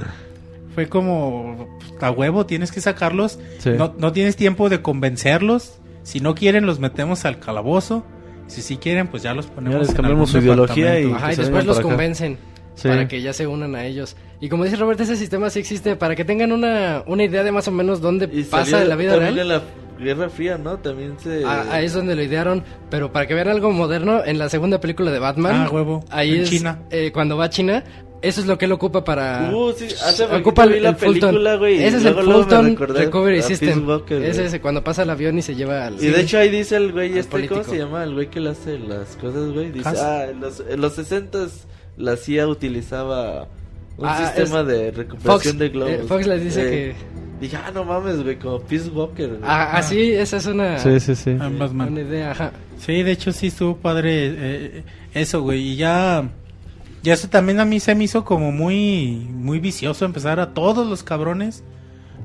Fue 0.74 0.88
como 0.88 1.78
a 2.00 2.10
huevo, 2.10 2.46
tienes 2.46 2.72
que 2.72 2.80
sacarlos. 2.80 3.38
Sí. 3.58 3.70
No, 3.76 3.94
no 3.98 4.12
tienes 4.12 4.36
tiempo 4.36 4.68
de 4.70 4.80
convencerlos. 4.80 5.74
Si 6.02 6.20
no 6.20 6.34
quieren, 6.34 6.64
los 6.64 6.78
metemos 6.80 7.26
al 7.26 7.38
calabozo. 7.38 8.04
Si 8.46 8.62
sí 8.62 8.78
quieren, 8.78 9.06
pues 9.08 9.22
ya 9.22 9.34
los 9.34 9.46
ponemos 9.46 9.74
Ya 9.74 9.78
les 9.80 9.88
en 9.90 9.96
cambiamos 9.96 10.30
algún 10.30 10.40
su 10.42 10.44
ideología 10.46 10.98
y- 10.98 11.12
Ajá, 11.12 11.32
y 11.32 11.36
después 11.36 11.64
los 11.66 11.78
acá. 11.78 11.86
convencen 11.88 12.38
Sí. 12.74 12.88
para 12.88 13.06
que 13.08 13.20
ya 13.22 13.32
se 13.32 13.46
unan 13.46 13.74
a 13.74 13.84
ellos. 13.86 14.16
Y 14.40 14.48
como 14.48 14.64
dice 14.64 14.76
Robert, 14.76 15.00
ese 15.00 15.16
sistema 15.16 15.50
sí 15.50 15.58
existe 15.60 15.94
para 15.96 16.16
que 16.16 16.24
tengan 16.24 16.52
una, 16.52 17.02
una 17.06 17.22
idea 17.24 17.42
de 17.44 17.52
más 17.52 17.68
o 17.68 17.70
menos 17.70 18.00
dónde 18.00 18.28
Y 18.32 18.42
pasa 18.44 18.64
salió 18.64 18.82
en 18.82 18.88
la 18.88 18.96
vida 18.96 19.12
también 19.12 19.34
real. 19.34 19.50
en 19.50 19.56
la 19.58 19.62
Guerra 20.04 20.28
Fría, 20.30 20.58
¿no? 20.58 20.78
También 20.78 21.14
se... 21.22 21.44
Ah, 21.44 21.66
ahí 21.70 21.84
es 21.84 21.92
donde 21.92 22.16
lo 22.16 22.22
idearon, 22.22 22.64
pero 22.90 23.12
para 23.12 23.26
que 23.28 23.34
vean 23.34 23.48
algo 23.48 23.70
moderno, 23.70 24.24
en 24.24 24.38
la 24.38 24.48
segunda 24.48 24.80
película 24.80 25.10
de 25.12 25.18
Batman, 25.20 25.66
Ah, 25.66 25.70
huevo, 25.70 26.02
ahí 26.10 26.34
en 26.36 26.42
es 26.42 26.50
China. 26.50 26.80
eh, 26.90 27.10
cuando 27.12 27.36
va 27.36 27.44
a 27.44 27.50
China, 27.50 27.84
eso 28.20 28.40
es 28.40 28.46
lo 28.48 28.58
que 28.58 28.64
él 28.64 28.72
ocupa 28.72 29.04
para 29.04 29.48
Uh, 29.52 29.72
sí, 29.76 29.86
hace 30.04 30.24
ocupa 30.24 30.66
vi 30.66 30.80
la 30.80 30.94
Fulton. 30.94 31.20
película, 31.30 31.54
güey, 31.56 31.80
y 31.80 31.84
Ese 31.84 31.98
es 31.98 32.04
el 32.06 32.14
Fulton 32.14 32.76
Recovery 32.76 33.42
System. 33.42 33.86
Walker. 33.86 34.22
Ese 34.24 34.46
es 34.46 34.58
cuando 34.60 34.82
pasa 34.82 35.02
el 35.04 35.10
avión 35.10 35.38
y 35.38 35.42
se 35.42 35.54
lleva 35.54 35.86
al 35.86 36.02
Y 36.02 36.08
de 36.08 36.20
hecho 36.20 36.38
ahí 36.38 36.48
dice 36.50 36.76
el 36.76 36.90
güey 36.90 37.16
este, 37.16 37.30
¿cómo 37.46 37.48
político. 37.48 37.64
se 37.72 37.78
llama? 37.78 38.02
El 38.02 38.14
güey 38.14 38.28
que 38.28 38.40
le 38.40 38.50
hace 38.50 38.78
las 38.80 39.14
cosas, 39.18 39.52
güey. 39.52 39.70
Dice, 39.70 39.88
Haas. 39.88 40.00
ah, 40.00 40.24
en 40.30 40.40
los, 40.40 40.62
en 40.68 40.80
los 40.80 40.94
60 40.94 41.46
la 42.02 42.16
CIA 42.16 42.48
utilizaba 42.48 43.48
un 43.96 44.06
Ah, 44.06 44.18
sistema 44.26 44.60
es- 44.60 44.66
de 44.66 44.90
recuperación 44.90 45.54
Fox, 45.54 45.58
de 45.58 45.68
globos. 45.68 45.92
eh, 45.92 46.04
Fox 46.08 46.26
les 46.26 46.44
dice 46.44 46.62
que- 46.62 46.94
Dije, 47.40 47.56
ah, 47.56 47.72
no 47.74 47.84
mames, 47.84 48.22
güey, 48.22 48.36
como 48.38 48.60
Peace 48.60 48.88
Walker, 48.88 49.28
güey. 49.28 49.40
Ah, 49.42 49.76
así, 49.76 50.12
esa 50.12 50.36
es 50.36 50.46
una, 50.46 50.78
Sí, 50.78 51.00
sí, 51.00 51.16
sí. 51.16 51.36
Ah, 51.40 51.50
Batman. 51.58 51.88
una 51.92 52.00
idea, 52.02 52.30
ajá. 52.30 52.52
Sí, 52.78 53.02
de 53.02 53.10
hecho 53.10 53.32
sí 53.32 53.48
estuvo 53.48 53.76
padre 53.78 54.32
eh, 54.36 54.84
eso, 55.12 55.42
güey. 55.42 55.60
Y 55.72 55.76
ya, 55.76 56.28
ya 57.02 57.14
eso 57.14 57.28
también 57.28 57.58
a 57.58 57.64
mí 57.64 57.80
se 57.80 57.96
me 57.96 58.04
hizo 58.04 58.24
como 58.24 58.52
muy, 58.52 59.26
muy 59.28 59.58
vicioso 59.58 60.04
empezar 60.04 60.38
a 60.38 60.54
todos 60.54 60.86
los 60.86 61.02
cabrones. 61.02 61.64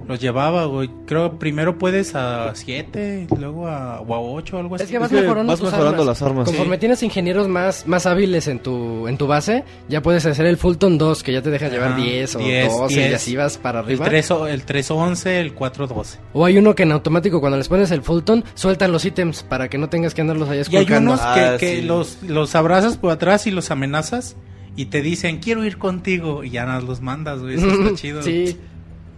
Los 0.07 0.21
llevaba, 0.21 0.65
güey. 0.65 0.89
Creo 1.05 1.37
primero 1.37 1.77
puedes 1.77 2.15
a 2.15 2.55
7, 2.55 3.27
luego 3.37 3.67
a, 3.67 3.99
o 4.01 4.15
a 4.15 4.19
8 4.21 4.57
algo 4.57 4.75
así. 4.75 4.85
Es 4.85 4.89
que 4.89 4.99
vas 4.99 5.09
que 5.09 5.21
mejorando, 5.21 5.51
vas 5.51 5.59
tus 5.59 5.69
mejorando 5.71 6.01
armas. 6.03 6.05
las 6.07 6.21
armas. 6.21 6.45
Conforme 6.45 6.75
Sí. 6.75 6.79
tienes 6.79 7.03
ingenieros 7.03 7.47
más, 7.49 7.85
más 7.87 8.05
hábiles 8.05 8.47
en 8.47 8.59
tu, 8.59 9.07
en 9.07 9.17
tu 9.17 9.27
base, 9.27 9.65
ya 9.89 10.01
puedes 10.01 10.25
hacer 10.25 10.45
el 10.45 10.55
Fulton 10.57 10.97
2, 10.97 11.23
que 11.23 11.33
ya 11.33 11.41
te 11.41 11.49
dejas 11.49 11.71
llevar 11.71 11.91
Ajá, 11.91 12.01
10 12.01 12.35
o 12.35 12.39
10, 12.39 12.77
12 12.77 12.93
y 12.93 12.97
10. 12.97 13.13
así 13.15 13.35
vas 13.35 13.57
para 13.57 13.79
el, 13.79 13.85
arriba. 13.85 14.05
3, 14.05 14.31
o- 14.31 14.47
el 14.47 14.63
311, 14.63 15.39
el 15.41 15.53
412. 15.53 16.19
O 16.33 16.45
hay 16.45 16.57
uno 16.57 16.73
que 16.73 16.83
en 16.83 16.93
automático 16.93 17.39
cuando 17.41 17.57
les 17.57 17.67
pones 17.67 17.91
el 17.91 18.01
Fulton, 18.01 18.45
sueltan 18.53 18.91
los 18.93 19.03
ítems 19.03 19.43
para 19.43 19.69
que 19.69 19.77
no 19.77 19.89
tengas 19.89 20.13
que 20.13 20.21
andarlos 20.21 20.47
allá 20.47 20.55
Y 20.69 20.75
hay 20.75 20.83
esculcando. 20.83 21.11
unos 21.11 21.21
Ah, 21.21 21.55
que, 21.59 21.65
que 21.65 21.75
sí. 21.77 21.81
los, 21.81 22.23
los 22.23 22.55
abrazas 22.55 22.95
por 22.97 23.11
atrás 23.11 23.45
y 23.47 23.51
los 23.51 23.71
amenazas 23.71 24.37
y 24.77 24.85
te 24.85 25.01
dicen, 25.01 25.39
quiero 25.39 25.65
ir 25.65 25.77
contigo. 25.77 26.43
Y 26.45 26.51
ya 26.51 26.65
nada, 26.65 26.79
los 26.81 27.01
mandas, 27.01 27.41
güey. 27.41 27.55
Eso 27.55 27.67
está 27.71 27.95
chido. 27.95 28.21
Sí, 28.21 28.57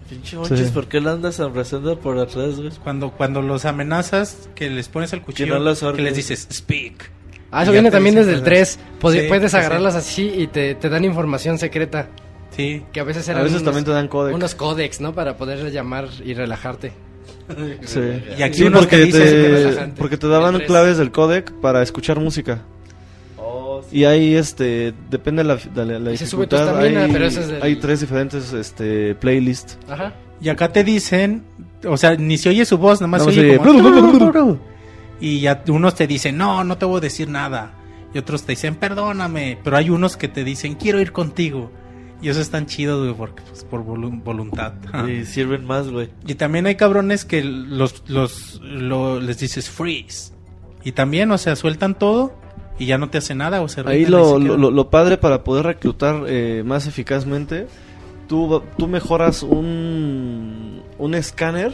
Pinche 0.10 0.36
monchis, 0.38 0.60
Sí. 0.60 0.72
¿por 0.74 0.88
qué 0.88 1.00
lo 1.02 1.12
andas 1.12 1.40
abrazando 1.40 2.00
por 2.00 2.18
atrás, 2.18 2.58
güey? 2.58 2.72
Cuando, 2.84 3.12
cuando 3.12 3.42
los 3.42 3.66
amenazas, 3.66 4.50
que 4.56 4.70
les 4.70 4.88
pones 4.90 5.14
el 5.14 5.22
cuchillo, 5.22 5.56
no 5.56 5.64
los 5.64 5.80
que 5.82 6.02
les 6.02 6.16
dices, 6.16 6.48
speak. 6.52 7.12
Ah, 7.52 7.64
eso 7.64 7.72
viene 7.72 7.90
también 7.92 8.16
desde 8.16 8.32
el 8.34 8.40
cosas. 8.40 8.80
3. 9.02 9.14
Sí, 9.24 9.28
puedes 9.28 9.52
sí, 9.52 9.58
agarrarlas 9.58 9.96
así 9.96 10.32
y 10.36 10.48
te, 10.48 10.76
te 10.76 10.90
dan 10.90 11.04
información 11.06 11.58
secreta. 11.58 12.08
Sí. 12.56 12.84
Que 12.92 13.00
a 13.00 13.04
veces 13.04 13.28
A 13.28 13.32
eran 13.32 13.44
veces 13.44 13.62
unos, 13.62 13.66
también 13.66 13.86
te 13.86 13.92
dan 13.92 14.08
códex. 14.08 14.36
unos 14.36 14.56
códex, 14.56 15.00
¿no? 15.02 15.14
Para 15.14 15.38
poder 15.38 15.72
llamar 15.72 16.08
y 16.24 16.34
relajarte. 16.34 16.92
Sí. 17.86 18.00
Y 18.38 18.44
aquí 18.44 18.60
Sí, 18.60 18.64
unos 18.66 18.82
porque 18.82 19.06
que 19.06 19.12
te, 19.12 19.20
que 19.20 19.92
porque 19.98 20.18
te 20.18 20.28
daban 20.28 20.60
claves 20.62 20.98
del 20.98 21.12
codec 21.12 21.52
para 21.54 21.82
escuchar 21.82 22.20
música. 22.20 22.62
Y 23.92 24.04
ahí, 24.06 24.36
este, 24.36 24.94
depende 25.10 25.44
de 25.44 25.48
la, 25.48 25.56
de 25.56 25.86
la, 25.86 26.00
la 26.00 26.12
Y 26.14 26.18
se 26.18 26.26
sube 26.28 26.48
tu 26.48 26.56
dificultad. 26.56 26.84
estamina, 26.86 27.06
hay, 27.06 27.12
pero 27.12 27.26
es 27.26 27.48
del- 27.48 27.62
hay 27.64 27.76
tres 27.78 28.02
diferentes, 28.02 28.54
este, 28.54 29.16
playlists. 29.16 29.78
Ajá. 29.90 30.14
Y 30.42 30.50
acá 30.50 30.72
te 30.72 30.84
dicen, 30.84 31.44
o 31.86 31.98
sea, 31.98 32.16
ni 32.16 32.38
se 32.38 32.50
oye 32.50 32.66
su 32.66 32.78
voz, 32.78 33.02
nada 33.02 33.08
más 33.10 33.22
Nada 33.22 33.32
se 33.34 33.40
oye 33.42 33.58
como... 33.58 34.60
Y 35.22 35.42
ya 35.42 35.64
unos 35.68 35.96
te 35.96 36.08
dicen, 36.08 36.38
no, 36.38 36.64
no 36.64 36.78
te 36.78 36.86
voy 36.86 36.98
a 37.00 37.02
decir 37.02 37.28
nada. 37.30 37.74
Y 38.14 38.18
otros 38.20 38.44
te 38.44 38.54
dicen, 38.54 38.76
perdóname. 38.76 39.58
Pero 39.64 39.76
hay 39.78 39.90
unos 39.90 40.16
que 40.18 40.28
te 40.30 40.44
dicen, 40.44 40.76
quiero 40.76 41.02
ir 41.02 41.12
contigo. 41.12 41.72
Y 42.22 42.30
eso 42.30 42.40
es 42.42 42.50
tan 42.50 42.66
chido, 42.66 43.02
güey, 43.04 43.14
porque 43.14 43.42
pues, 43.50 43.64
por 43.66 43.86
volu- 43.86 44.24
voluntad. 44.24 44.74
Y 45.10 45.26
sirven 45.26 45.66
más, 45.66 45.90
güey. 45.90 46.10
Y 46.26 46.36
también 46.36 46.66
hay 46.66 46.76
cabrones 46.76 47.26
que 47.26 47.44
los, 47.44 48.04
los, 48.08 48.62
lo- 48.64 49.20
les 49.20 49.40
dices 49.40 49.70
freeze. 49.70 50.32
Y 50.84 50.94
también, 50.94 51.32
o 51.32 51.38
sea, 51.38 51.56
sueltan 51.58 51.98
todo 52.00 52.34
y 52.80 52.86
ya 52.88 52.98
no 52.98 53.10
te 53.10 53.20
hace 53.20 53.36
nada. 53.36 53.62
O 53.62 53.68
se 53.68 53.82
Ahí 53.86 54.06
lo, 54.06 54.40
lo, 54.40 54.58
lo- 54.58 54.72
lo 54.72 54.90
padre 54.90 55.18
para 55.18 55.44
poder 55.44 55.66
reclutar 55.66 56.24
eh, 56.28 56.64
más 56.66 56.88
eficazmente, 56.88 57.68
tú, 58.28 58.64
tú 58.78 58.88
mejoras 58.88 59.44
un, 59.44 60.82
un 60.98 61.14
escáner 61.16 61.74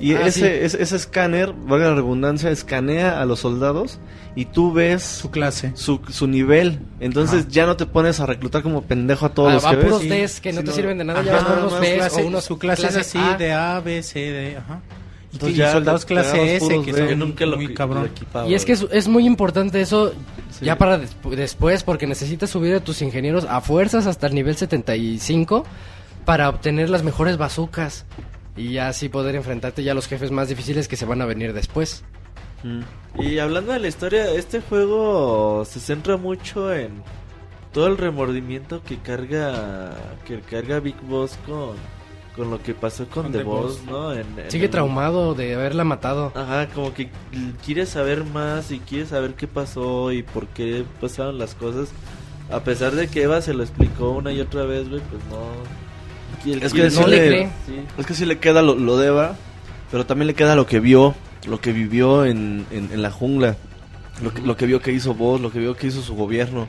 y 0.00 0.14
Ah, 0.14 0.26
ese, 0.26 0.40
sí. 0.40 0.46
ese, 0.64 0.82
ese 0.82 0.96
escáner, 0.96 1.52
valga 1.52 1.88
la 1.90 1.94
redundancia, 1.94 2.50
escanea 2.50 3.20
a 3.20 3.24
los 3.26 3.38
soldados 3.40 4.00
y 4.34 4.46
tú 4.46 4.72
ves 4.72 5.02
su 5.04 5.30
clase. 5.30 5.70
su, 5.76 6.00
su 6.10 6.26
nivel. 6.26 6.80
Entonces 6.98 7.42
Ajá. 7.42 7.48
ya 7.50 7.66
no 7.66 7.76
te 7.76 7.86
pones 7.86 8.18
a 8.18 8.26
reclutar 8.26 8.62
como 8.62 8.82
pendejo 8.82 9.26
a 9.26 9.28
todos 9.28 9.50
Ah, 9.50 9.54
los 9.54 9.64
va 9.64 9.70
que 9.70 9.76
puros 9.76 10.08
ves. 10.08 10.32
Ds 10.34 10.40
que 10.40 10.52
no 10.52 10.60
Sí, 10.62 10.66
te 10.66 10.72
sirven 10.72 10.98
de 10.98 11.04
nada. 11.04 11.20
Ajá, 11.20 11.28
ya 11.28 11.32
vas 11.36 11.58
unos 11.62 11.80
Bs 11.80 11.88
clase- 11.96 12.22
o 12.22 12.26
unos 12.26 12.44
su 12.44 12.58
clase 12.58 12.82
es 12.86 12.92
clases 12.92 13.08
así, 13.16 13.18
A. 13.18 13.36
de 13.36 13.52
A, 13.52 13.80
B, 13.80 14.02
C, 14.02 14.18
D, 14.18 14.56
ajá. 14.56 14.80
Y, 15.34 15.36
Entonces 15.36 15.56
y 15.56 15.60
ya 15.60 15.72
soldados 15.72 16.04
clase 16.04 16.56
S 16.56 16.68
que 16.84 16.92
son 16.92 17.18
nunca 17.18 17.44
lo, 17.44 17.56
muy 17.56 17.74
cabrón. 17.74 18.08
Y 18.46 18.54
es 18.54 18.64
que 18.64 18.72
es, 18.72 18.86
es 18.92 19.08
muy 19.08 19.26
importante 19.26 19.80
eso 19.80 20.12
Sí. 20.50 20.64
ya 20.66 20.78
para 20.78 21.00
despu- 21.02 21.34
después, 21.34 21.82
porque 21.82 22.06
necesitas 22.06 22.48
subir 22.50 22.76
a 22.76 22.80
tus 22.80 23.02
ingenieros 23.02 23.44
a 23.44 23.60
fuerzas 23.60 24.06
hasta 24.06 24.28
el 24.28 24.34
nivel 24.36 24.54
75 24.56 25.64
para 26.24 26.48
obtener 26.48 26.88
las 26.90 27.02
mejores 27.02 27.36
bazucas 27.36 28.04
y 28.56 28.72
ya 28.74 28.86
así 28.86 29.08
poder 29.08 29.34
enfrentarte 29.34 29.82
ya 29.82 29.90
a 29.90 29.94
los 29.96 30.06
jefes 30.06 30.30
más 30.30 30.48
difíciles 30.48 30.86
que 30.86 30.94
se 30.96 31.04
van 31.06 31.20
a 31.22 31.26
venir 31.26 31.52
después. 31.54 32.04
Mm. 32.62 32.82
Y 33.20 33.38
hablando 33.40 33.72
de 33.72 33.80
la 33.80 33.88
historia, 33.88 34.30
este 34.30 34.60
juego 34.60 35.64
se 35.64 35.80
centra 35.80 36.16
mucho 36.16 36.72
en 36.72 37.02
todo 37.72 37.88
el 37.88 37.98
remordimiento 37.98 38.80
que 38.84 38.98
carga 38.98 39.92
que 40.24 40.38
carga 40.40 40.78
Big 40.78 41.00
Boss 41.02 41.36
con, 41.46 41.74
con 42.36 42.50
lo 42.50 42.60
que 42.62 42.74
pasó 42.74 43.06
con, 43.06 43.24
Con 43.24 43.32
The, 43.32 43.38
The 43.38 43.44
Boss, 43.44 43.78
Boss. 43.84 43.90
¿no? 43.90 44.12
En- 44.12 44.38
en 44.38 44.50
Sigue 44.50 44.64
el- 44.66 44.70
traumado 44.70 45.34
de 45.34 45.54
haberla 45.54 45.84
matado. 45.84 46.32
Ajá, 46.34 46.68
como 46.74 46.92
que 46.92 47.08
quiere 47.64 47.86
saber 47.86 48.24
más 48.24 48.70
y 48.72 48.80
quiere 48.80 49.06
saber 49.06 49.34
qué 49.34 49.46
pasó 49.46 50.10
y 50.12 50.22
por 50.22 50.46
qué 50.48 50.84
pasaron 51.00 51.38
las 51.38 51.54
cosas. 51.54 51.90
A 52.50 52.60
pesar 52.60 52.92
de 52.92 53.08
que 53.08 53.22
Eva 53.22 53.40
se 53.40 53.54
lo 53.54 53.62
explicó 53.62 54.10
una 54.10 54.32
y 54.32 54.40
otra 54.40 54.64
vez, 54.64 54.88
güey, 54.88 55.00
pues 55.10 55.22
no. 55.30 56.52
El- 56.52 56.62
Es 56.62 56.72
que 56.74 56.90
no 56.90 57.06
le 57.06 57.16
le- 57.20 57.26
cree. 57.28 57.46
Sí. 57.66 57.74
Es 57.96 58.06
que 58.06 58.14
sí 58.14 58.26
le 58.26 58.38
queda 58.38 58.60
lo, 58.62 58.74
lo 58.74 58.98
de 58.98 59.06
Eva, 59.06 59.36
pero 59.90 60.04
también 60.04 60.26
le 60.26 60.34
queda 60.34 60.54
lo 60.56 60.66
que 60.66 60.78
vio, 60.80 61.14
lo 61.46 61.60
que 61.60 61.72
vivió 61.72 62.24
en, 62.26 62.66
en, 62.70 62.90
en 62.92 63.00
la 63.00 63.10
jungla, 63.10 63.56
lo 64.22 64.34
que, 64.34 64.42
lo 64.42 64.56
que 64.56 64.66
vio 64.66 64.80
que 64.80 64.92
hizo 64.92 65.14
Voss, 65.14 65.40
lo 65.40 65.50
que 65.50 65.58
vio 65.60 65.74
que 65.76 65.86
hizo 65.86 66.02
su 66.02 66.14
gobierno, 66.14 66.68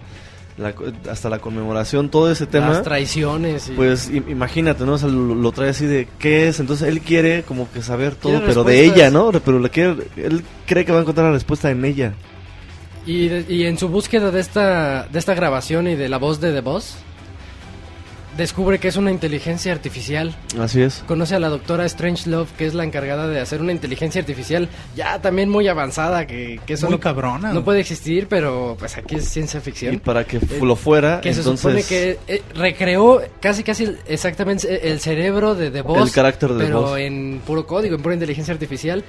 la 0.58 0.74
hasta 1.12 1.30
la 1.30 1.40
conmemoración, 1.40 2.10
todo 2.10 2.32
ese 2.32 2.46
tema. 2.48 2.70
Las 2.70 2.84
traiciones. 2.84 3.68
y- 3.70 3.72
Pues 3.74 4.10
im- 4.12 4.30
imagínate, 4.30 4.86
¿no? 4.86 4.94
O 4.94 4.98
sea, 4.98 5.10
lo, 5.10 5.36
lo 5.36 5.52
trae 5.52 5.70
así 5.70 5.86
de 5.86 6.08
qué 6.18 6.48
es, 6.48 6.60
entonces 6.60 6.88
él 6.88 7.02
quiere 7.02 7.44
como 7.44 7.70
que 7.72 7.82
saber 7.82 8.16
todo, 8.16 8.32
Quiere 8.34 8.48
pero 8.48 8.64
de 8.64 8.84
ella, 8.86 9.10
¿no? 9.12 9.32
Pero 9.32 9.60
le 9.60 9.70
quiere, 9.70 9.96
él 10.18 10.44
cree 10.66 10.86
que 10.86 10.92
va 10.92 11.00
a 11.00 11.02
encontrar 11.02 11.28
la 11.28 11.34
respuesta 11.34 11.70
en 11.72 11.84
ella. 11.84 12.14
Y, 13.06 13.28
de- 13.28 13.46
y 13.54 13.66
en 13.66 13.78
su 13.78 13.90
búsqueda 13.90 14.32
de 14.32 14.40
esta, 14.40 15.04
de 15.12 15.20
esta 15.20 15.34
grabación 15.36 15.88
y 15.88 15.96
de 15.96 16.10
la 16.10 16.18
voz 16.18 16.40
de 16.42 16.52
The 16.54 16.62
Boss, 16.62 16.96
descubre 18.38 18.80
que 18.80 18.88
es 18.90 18.98
una 18.98 19.12
inteligencia 19.12 19.72
artificial. 19.72 20.36
Así 20.60 20.82
es. 20.82 21.04
Conoce 21.08 21.36
a 21.36 21.40
la 21.40 21.50
doctora 21.50 21.88
Strangelove, 21.88 22.50
que 22.58 22.66
es 22.66 22.74
la 22.74 22.84
encargada 22.84 23.28
de 23.28 23.40
hacer 23.40 23.62
una 23.62 23.72
inteligencia 23.72 24.20
artificial 24.22 24.68
ya 24.96 25.22
también 25.22 25.50
muy 25.50 25.68
avanzada, 25.68 26.28
que, 26.28 26.60
que 26.66 26.74
eso 26.74 26.88
Muy 26.88 26.96
no, 26.96 27.00
cabrona. 27.00 27.54
no 27.54 27.64
puede 27.64 27.80
existir, 27.80 28.28
pero 28.28 28.76
pues 28.78 28.98
aquí 28.98 29.16
es 29.16 29.30
ciencia 29.30 29.60
Y 29.60 29.64
ficción. 29.64 30.00
para 30.00 30.24
que 30.26 30.38
Eh, 30.38 30.60
lo 30.62 30.76
fuera, 30.76 31.22
Que 31.22 31.34
se 31.34 31.40
entonces 31.40 31.62
supone 31.62 31.84
que 31.84 32.20
eh, 32.28 32.42
recreó 32.56 33.22
casi 33.42 33.64
casi 33.64 33.96
exactamente 34.08 34.92
el 34.92 35.00
cerebro 35.00 35.56
de 35.56 35.72
The 35.72 35.82
Boss, 35.82 36.10
el 36.10 36.14
carácter 36.14 36.54
de 36.54 36.66
pero 36.66 36.82
Voss. 36.82 37.00
en 37.00 37.42
puro 37.46 37.66
código, 37.66 37.96
en 37.96 38.02
pura 38.02 38.16
inteligencia 38.16 38.54
artificial. 38.54 39.04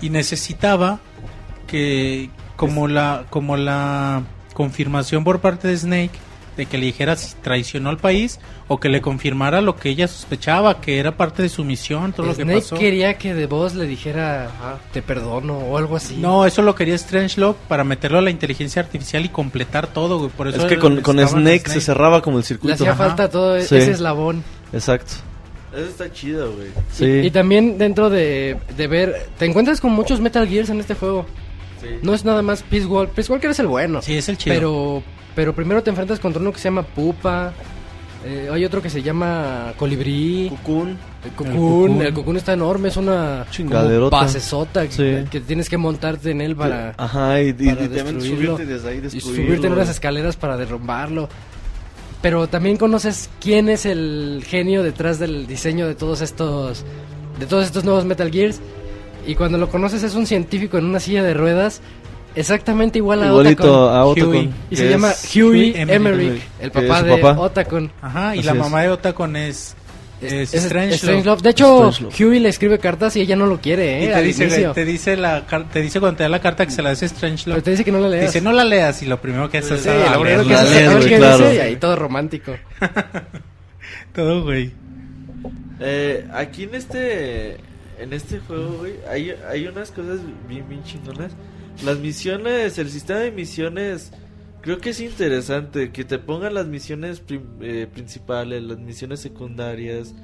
y 0.00 0.10
necesitaba 0.10 1.00
que 1.66 2.30
como 2.56 2.88
la 2.88 3.24
como 3.30 3.56
la 3.56 4.22
confirmación 4.54 5.24
por 5.24 5.40
parte 5.40 5.68
de 5.68 5.76
Snake 5.76 6.10
de 6.56 6.66
que 6.66 6.78
le 6.78 6.86
dijera 6.86 7.16
si 7.16 7.34
traicionó 7.36 7.88
al 7.90 7.96
país 7.96 8.38
o 8.68 8.78
que 8.78 8.88
le 8.88 9.00
confirmara 9.00 9.60
lo 9.60 9.76
que 9.76 9.88
ella 9.88 10.06
sospechaba 10.08 10.80
que 10.80 10.98
era 10.98 11.16
parte 11.16 11.42
de 11.42 11.48
su 11.48 11.64
misión 11.64 12.12
todo 12.12 12.26
lo 12.26 12.34
que 12.36 12.42
Snake 12.42 12.60
pasó 12.60 12.76
quería 12.78 13.16
que 13.18 13.34
The 13.34 13.46
Boss 13.46 13.74
le 13.74 13.86
dijera 13.86 14.50
"Ah, 14.62 14.76
te 14.92 15.00
perdono 15.02 15.56
o 15.58 15.78
algo 15.78 15.96
así. 15.96 16.16
no 16.16 16.44
eso 16.46 16.60
lo 16.62 16.74
quería 16.74 16.96
Strangelove 16.98 17.56
para 17.68 17.84
meterlo 17.84 18.18
a 18.18 18.22
la 18.22 18.30
inteligencia 18.30 18.82
artificial 18.82 19.24
y 19.24 19.28
completar 19.30 19.86
todo 19.86 20.18
güey 20.18 20.30
por 20.30 20.48
eso 20.48 20.58
Es 20.58 20.64
que 20.66 20.78
con, 20.78 21.00
con 21.00 21.18
a 21.20 21.26
Snake, 21.26 21.68
se 21.70 21.80
cerraba 21.80 22.20
como 22.22 22.36
el 22.36 22.42
le 22.42 22.46
circuito. 22.48 22.74
hacía 22.74 22.92
Ajá. 22.92 23.06
falta 23.08 23.30
todo 23.30 23.58
Sí. 23.60 23.76
ese 23.76 23.92
eslabón. 23.92 24.44
Exacto. 24.72 25.12
Eso 25.74 25.86
está 25.86 26.12
chido, 26.12 26.52
güey. 26.52 26.68
Sí. 26.92 27.04
Y, 27.06 27.26
y 27.28 27.30
también 27.30 27.78
dentro 27.78 28.10
de, 28.10 28.58
de 28.76 28.86
ver, 28.88 29.28
te 29.38 29.46
encuentras 29.46 29.80
con 29.80 29.90
muchos 29.92 30.20
Metal 30.20 30.46
Gears 30.46 30.68
en 30.68 30.80
este 30.80 30.94
juego. 30.94 31.24
Sí. 31.82 31.88
No 32.02 32.14
es 32.14 32.24
nada 32.24 32.42
más 32.42 32.62
Peace 32.62 32.86
Walker. 32.86 33.12
Peace 33.14 33.30
Walker 33.32 33.50
es 33.50 33.58
el 33.58 33.66
bueno. 33.66 34.00
Sí, 34.02 34.16
es 34.16 34.28
el 34.28 34.38
chido. 34.38 34.54
Pero, 34.54 35.02
pero 35.34 35.54
primero 35.54 35.82
te 35.82 35.90
enfrentas 35.90 36.20
contra 36.20 36.40
uno 36.40 36.52
que 36.52 36.58
se 36.58 36.64
llama 36.64 36.82
Pupa. 36.82 37.52
eh, 38.24 38.48
hay 38.52 38.64
otro 38.64 38.80
que 38.80 38.88
se 38.88 39.02
llama 39.02 39.72
Colibrí. 39.76 40.48
Cocoon. 40.50 40.96
El 41.24 41.30
Cocoon, 41.32 41.56
Cocoon. 41.56 42.02
el 42.02 42.12
Cocoon 42.14 42.36
está 42.36 42.52
enorme, 42.52 42.88
es 42.88 42.96
una 42.96 43.46
Chingaderota. 43.50 44.26
que, 44.26 44.90
Sí. 44.90 45.28
que 45.30 45.40
tienes 45.40 45.68
que 45.68 45.76
montarte 45.76 46.30
en 46.32 46.40
él 46.40 46.54
para, 46.56 46.94
Ajá, 46.96 47.40
y, 47.40 47.48
y, 47.50 47.52
para 47.52 47.84
y 47.84 48.20
subirte 48.20 48.66
desde 48.66 48.88
ahí, 48.88 49.02
y 49.12 49.20
subirte 49.20 49.66
en 49.68 49.72
unas 49.72 49.88
escaleras 49.88 50.36
para 50.36 50.56
derrumbarlo. 50.56 51.28
Pero 52.22 52.48
también 52.48 52.76
conoces 52.76 53.28
quién 53.40 53.68
es 53.68 53.86
el 53.86 54.44
genio 54.46 54.82
detrás 54.84 55.18
del 55.18 55.46
diseño 55.48 55.86
de 55.88 55.94
todos 55.96 56.20
estos 56.20 56.84
de 57.40 57.46
todos 57.46 57.64
estos 57.66 57.82
nuevos 57.84 58.04
Metal 58.04 58.30
Gears 58.30 58.60
y 59.26 59.34
cuando 59.34 59.58
lo 59.58 59.68
conoces 59.68 60.02
es 60.02 60.14
un 60.14 60.26
científico 60.26 60.78
en 60.78 60.84
una 60.86 61.00
silla 61.00 61.22
de 61.22 61.34
ruedas 61.34 61.80
exactamente 62.34 62.98
igual 62.98 63.22
a 63.22 63.26
Igualito 63.26 63.86
Otacon. 63.88 63.96
a 63.96 64.04
Otacon. 64.04 64.30
Huey. 64.30 64.50
y 64.70 64.76
se 64.76 64.88
llama 64.88 65.12
Huey 65.34 65.72
Emmerich, 65.76 65.90
Emmerich, 65.90 66.42
el 66.60 66.70
papá 66.70 67.02
de 67.02 67.16
papá. 67.18 67.40
Otacon. 67.40 67.92
Ajá, 68.00 68.34
y 68.36 68.38
Así 68.40 68.46
la 68.46 68.52
es. 68.52 68.58
mamá 68.58 68.82
de 68.82 68.88
Otacon 68.88 69.36
es, 69.36 69.76
es. 70.20 70.52
De 70.52 71.50
hecho. 71.50 71.90
Huey 72.18 72.38
le 72.40 72.48
escribe 72.48 72.78
cartas 72.78 73.16
y 73.16 73.20
ella 73.20 73.36
no 73.36 73.46
lo 73.46 73.60
quiere, 73.60 74.04
¿eh? 74.04 74.04
Y 74.04 74.12
te 74.12 74.22
dice, 74.22 74.68
te 74.74 74.84
dice 74.84 75.16
la 75.16 75.42
te 75.72 75.82
dice 75.82 76.00
cuando 76.00 76.18
te 76.18 76.22
da 76.22 76.28
la 76.28 76.40
carta 76.40 76.64
que 76.64 76.72
se 76.72 76.82
la 76.82 76.90
hace 76.90 77.06
Pero 77.06 77.16
Strangelove. 77.18 77.62
te 77.62 77.70
dice 77.72 77.84
que 77.84 77.92
no 77.92 77.98
la 78.00 78.08
leas. 78.08 78.26
Dice, 78.26 78.40
no 78.40 78.52
la 78.52 78.64
leas 78.64 79.02
y 79.02 79.06
lo 79.06 79.20
primero 79.20 79.50
que 79.50 79.58
haces 79.58 79.82
Sí, 79.82 79.88
es 79.88 80.10
lo 80.12 80.20
primero 80.20 80.46
que 80.46 80.54
haces 80.54 81.40
es 81.54 81.60
ahí 81.60 81.76
todo 81.76 81.96
romántico. 81.96 82.52
todo, 84.14 84.42
güey. 84.44 84.70
Eh, 85.80 86.26
aquí 86.32 86.64
en 86.64 86.74
este 86.76 87.56
en 88.02 88.12
este 88.12 88.38
juego, 88.40 88.78
güey, 88.78 88.94
hay, 89.08 89.30
hay 89.48 89.66
unas 89.66 89.90
cosas 89.90 90.20
bien, 90.48 90.68
bien 90.68 90.82
chingonas. 90.84 91.32
Las 91.84 91.98
misiones, 91.98 92.78
el 92.78 92.90
sistema 92.90 93.20
de 93.20 93.30
misiones, 93.32 94.12
creo 94.60 94.78
que 94.78 94.90
es 94.90 95.00
interesante 95.00 95.90
que 95.92 96.04
te 96.04 96.18
pongan 96.18 96.54
las 96.54 96.66
misiones 96.66 97.20
prim- 97.20 97.58
eh, 97.60 97.86
principales, 97.92 98.62
las 98.62 98.78
misiones 98.78 99.20
secundarias. 99.20 100.14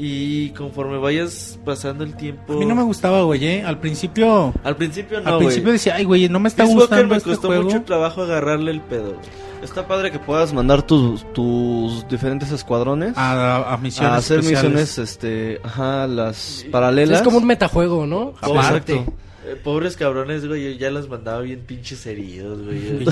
Y 0.00 0.50
conforme 0.50 0.96
vayas 0.98 1.58
pasando 1.64 2.04
el 2.04 2.14
tiempo... 2.16 2.52
A 2.52 2.56
mí 2.56 2.64
no 2.64 2.76
me 2.76 2.84
gustaba, 2.84 3.22
güey, 3.22 3.44
¿eh? 3.44 3.64
Al 3.66 3.80
principio, 3.80 4.54
Al 4.62 4.76
principio 4.76 5.20
no, 5.20 5.28
al 5.28 5.38
principio 5.38 5.72
decía, 5.72 5.96
ay, 5.96 6.04
güey, 6.04 6.28
no 6.28 6.38
me 6.38 6.48
está 6.48 6.62
Peace 6.62 6.72
Walker 6.76 6.88
gustando 6.88 7.08
me 7.14 7.16
este 7.16 7.30
costó 7.30 7.48
juego. 7.48 7.64
mucho 7.64 7.82
trabajo 7.82 8.22
agarrarle 8.22 8.70
el 8.70 8.80
pedo. 8.80 9.16
Está 9.60 9.88
padre 9.88 10.12
que 10.12 10.20
puedas 10.20 10.52
mandar 10.52 10.82
tus, 10.82 11.26
tus 11.32 12.06
diferentes 12.06 12.52
escuadrones 12.52 13.14
A, 13.18 13.72
a 13.72 13.76
misiones 13.78 14.12
a 14.12 14.16
hacer 14.18 14.38
especiales. 14.38 14.70
misiones, 14.72 14.98
este, 14.98 15.60
ajá, 15.64 16.06
las 16.06 16.64
paralelas. 16.70 17.18
Es 17.18 17.24
como 17.24 17.38
un 17.38 17.46
metajuego, 17.46 18.06
¿no? 18.06 18.34
Aparte. 18.40 18.94
Exacto. 18.94 19.12
Eh, 19.46 19.56
pobres 19.62 19.96
cabrones, 19.96 20.46
güey, 20.46 20.72
yo 20.74 20.78
ya 20.78 20.90
los 20.90 21.08
mandaba 21.08 21.40
bien 21.40 21.60
pinches 21.60 22.04
heridos, 22.06 22.60
güey. 22.62 23.06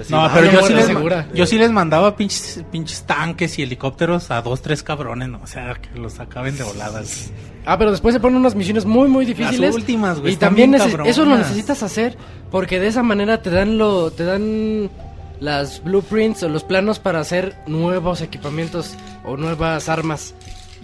Así, 0.00 0.12
No, 0.12 0.24
ah, 0.24 0.30
pero 0.34 0.50
yo 0.50 0.66
sí, 0.66 0.74
les, 0.74 0.88
yo 1.34 1.46
sí 1.46 1.56
les 1.56 1.70
mandaba 1.70 2.16
pinches, 2.16 2.64
pinches 2.72 3.04
tanques 3.04 3.58
y 3.58 3.62
helicópteros 3.62 4.32
a 4.32 4.42
dos, 4.42 4.60
tres 4.60 4.82
cabrones, 4.82 5.28
¿no? 5.28 5.40
O 5.42 5.46
sea, 5.46 5.74
que 5.74 5.96
los 5.98 6.18
acaben 6.18 6.56
de 6.56 6.64
voladas. 6.64 7.30
Ah, 7.64 7.78
pero 7.78 7.92
después 7.92 8.12
se 8.12 8.20
ponen 8.20 8.38
unas 8.38 8.56
misiones 8.56 8.84
muy, 8.84 9.08
muy 9.08 9.24
difíciles. 9.24 9.60
Las 9.60 9.74
últimas, 9.74 10.20
güey, 10.20 10.34
Y 10.34 10.36
también 10.36 10.74
eso 10.74 11.24
lo 11.24 11.36
necesitas 11.36 11.82
hacer 11.84 12.16
porque 12.50 12.80
de 12.80 12.88
esa 12.88 13.02
manera 13.02 13.40
te 13.40 13.50
dan 13.50 13.78
lo, 13.78 14.10
te 14.10 14.24
dan 14.24 14.90
las 15.40 15.82
blueprints 15.82 16.42
o 16.42 16.48
los 16.48 16.64
planos 16.64 16.98
para 16.98 17.20
hacer 17.20 17.56
nuevos 17.66 18.20
equipamientos 18.20 18.96
o 19.24 19.36
nuevas 19.36 19.88
armas. 19.88 20.34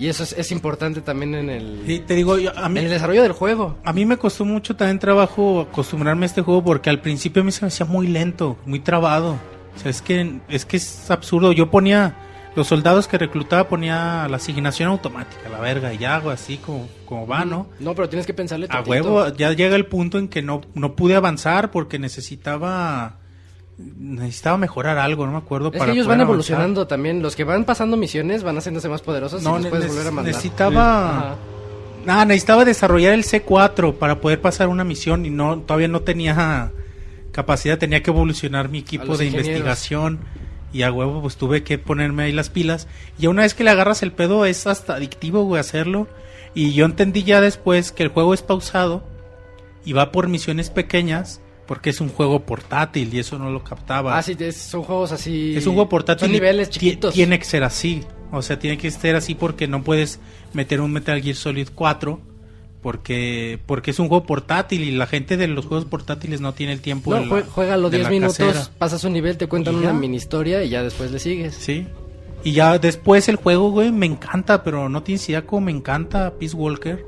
Y 0.00 0.08
eso 0.08 0.22
es, 0.22 0.33
es 0.33 0.50
importante 0.50 1.02
también 1.02 1.34
en 1.34 1.50
el, 1.50 1.83
Y 1.86 1.99
te 2.00 2.15
digo, 2.15 2.38
yo- 2.38 2.56
a 2.58 2.68
mí, 2.70 2.78
en 2.78 2.86
el 2.86 2.90
desarrollo 2.90 3.22
del 3.22 3.33
juego. 3.33 3.76
a 3.84 3.92
mí 3.92 4.06
me 4.06 4.16
costó 4.16 4.44
mucho 4.47 4.74
también 4.74 4.99
trabajo 4.99 5.60
acostumbrarme 5.60 6.24
a 6.24 6.26
este 6.26 6.40
juego 6.40 6.65
porque 6.65 6.88
al 6.88 7.00
principio 7.02 7.42
a 7.42 7.44
mí 7.44 7.52
se 7.52 7.60
me 7.62 7.68
hacía 7.68 7.84
muy 7.86 8.06
lento, 8.06 8.56
muy 8.65 8.81
trabado. 8.81 9.38
O 9.76 9.78
sea, 9.78 9.90
es 9.90 10.00
que 10.00 10.40
es, 10.49 10.65
que 10.65 10.78
es 10.78 11.10
absurdo. 11.10 11.52
Yo 11.52 11.70
ponía, 11.70 12.16
los 12.56 12.66
soldados 12.66 13.06
que 13.08 13.18
reclutaba 13.18 13.68
ponía 13.68 14.26
la 14.28 14.36
asignación 14.38 14.88
automática, 14.88 15.49
la 15.50 15.60
verga, 15.60 15.92
y 15.94 16.02
hago 16.04 16.31
así 16.31 16.56
como, 16.56 16.88
como 17.04 17.26
va, 17.26 17.44
¿no? 17.44 17.68
No, 17.78 17.94
pero 17.94 18.08
tienes 18.08 18.26
que 18.26 18.34
pensarle 18.34 18.66
A 18.66 18.83
tantito. 18.83 18.90
huevo, 18.90 19.28
ya 19.36 19.52
llega 19.52 19.76
el 19.76 19.84
punto 19.86 20.18
en 20.18 20.28
que 20.28 20.40
no, 20.42 20.62
no 20.74 20.97
pude 20.97 21.15
avanzar 21.15 21.70
porque 21.70 21.99
necesitaba 21.99 23.18
necesitaba 23.98 24.58
mejorar 24.58 24.98
algo, 24.98 25.26
no 25.26 25.32
me 25.32 25.38
acuerdo. 25.38 25.70
Es 25.72 25.78
para 25.78 25.86
que 25.86 25.92
ellos 25.92 26.06
van 26.06 26.20
avanzar. 26.20 26.30
evolucionando 26.30 26.86
también. 26.86 27.22
Los 27.22 27.36
que 27.36 27.44
van 27.44 27.64
pasando 27.64 27.96
misiones 27.96 28.42
van 28.42 28.56
haciéndose 28.56 28.88
más 28.88 29.02
poderosos 29.02 29.42
No, 29.42 29.58
y 29.58 29.62
los 29.62 29.70
puedes 29.70 29.88
volver 29.88 30.06
a 30.06 30.10
mandar. 30.10 30.34
necesitaba 30.34 31.18
Ajá. 31.18 31.36
Ah, 32.06 32.24
necesitaba 32.24 32.64
desarrollar 32.64 33.12
el 33.12 33.24
C4 33.24 33.94
para 33.94 34.20
poder 34.20 34.40
pasar 34.40 34.68
una 34.68 34.84
misión 34.84 35.26
y 35.26 35.30
no 35.30 35.58
todavía 35.60 35.88
no 35.88 36.00
tenía 36.00 36.72
capacidad, 37.32 37.78
tenía 37.78 38.02
que 38.02 38.10
evolucionar 38.10 38.68
mi 38.68 38.78
equipo 38.78 39.16
de 39.16 39.26
ingenieros. 39.26 39.46
investigación 39.46 40.18
y 40.72 40.82
a 40.82 40.92
huevo 40.92 41.20
pues 41.20 41.36
tuve 41.36 41.62
que 41.62 41.78
ponerme 41.78 42.24
ahí 42.24 42.32
las 42.32 42.48
pilas 42.48 42.88
y 43.18 43.26
una 43.26 43.42
vez 43.42 43.54
que 43.54 43.64
le 43.64 43.70
agarras 43.70 44.02
el 44.02 44.12
pedo 44.12 44.46
es 44.46 44.66
hasta 44.66 44.94
adictivo, 44.94 45.44
güey, 45.44 45.60
hacerlo 45.60 46.08
y 46.54 46.72
yo 46.72 46.86
entendí 46.86 47.22
ya 47.22 47.40
después 47.40 47.92
que 47.92 48.02
el 48.02 48.08
juego 48.08 48.32
es 48.34 48.42
pausado 48.42 49.04
y 49.84 49.92
va 49.92 50.10
por 50.10 50.28
misiones 50.28 50.70
pequeñas 50.70 51.40
porque 51.70 51.90
es 51.90 52.01
un 52.01 52.08
juego 52.08 52.40
portátil 52.40 53.15
y 53.15 53.20
eso 53.20 53.38
no 53.38 53.49
lo 53.49 53.62
captaba. 53.62 54.19
Ah, 54.19 54.22
sí, 54.24 54.35
es- 54.40 54.56
son 54.56 54.83
juegos 54.83 55.12
así. 55.12 55.54
Es 55.56 55.69
un 55.69 55.74
juego 55.74 55.88
portátil. 55.88 56.22
Son 56.26 56.33
niveles 56.33 56.69
chiquitos. 56.69 57.15
Tiene 57.15 57.38
que 57.38 57.44
ser 57.44 57.62
así. 57.62 58.03
O 58.33 58.42
sea, 58.42 58.58
tiene 58.58 58.76
que 58.76 58.90
ser 58.90 59.15
así 59.15 59.36
porque 59.36 59.69
no 59.69 59.85
puedes 59.85 60.19
meter 60.53 60.81
un 60.81 60.90
Metal 60.92 61.22
Gear 61.22 61.36
Solid 61.36 61.69
4 61.72 62.20
porque 62.83 63.60
porque 63.67 63.92
es 63.92 64.01
un 64.01 64.08
juego 64.08 64.24
portátil 64.24 64.83
y 64.83 64.90
la 64.90 65.06
gente 65.06 65.36
de 65.36 65.47
los 65.47 65.67
juegos 65.67 65.85
portátiles 65.86 66.40
no 66.40 66.54
tiene 66.54 66.72
el 66.72 66.81
tiempo 66.81 67.10
No, 67.15 67.20
de 67.20 67.26
la- 67.26 67.33
jue- 67.36 67.44
juega 67.49 67.76
los 67.76 67.90
de 67.92 67.99
10 67.99 68.04
la 68.06 68.10
minutos, 68.10 68.36
casera. 68.38 68.67
pasas 68.76 69.04
un 69.04 69.12
nivel, 69.12 69.36
te 69.36 69.47
cuentan 69.47 69.76
una 69.76 69.92
mini 69.92 70.17
historia 70.17 70.65
y 70.65 70.70
ya 70.70 70.83
después 70.83 71.12
le 71.12 71.20
sigues. 71.20 71.54
Sí. 71.54 71.86
Y 72.42 72.51
ya 72.53 72.78
después 72.81 73.28
el 73.28 73.36
juego, 73.36 73.70
güey, 73.70 73.92
me 73.92 74.06
encanta, 74.06 74.65
pero 74.65 74.88
no 74.88 75.04
tienes 75.04 75.28
idea 75.28 75.47
cómo 75.47 75.67
me 75.67 75.72
encanta 75.72 76.33
Peace 76.38 76.56
Walker 76.56 77.04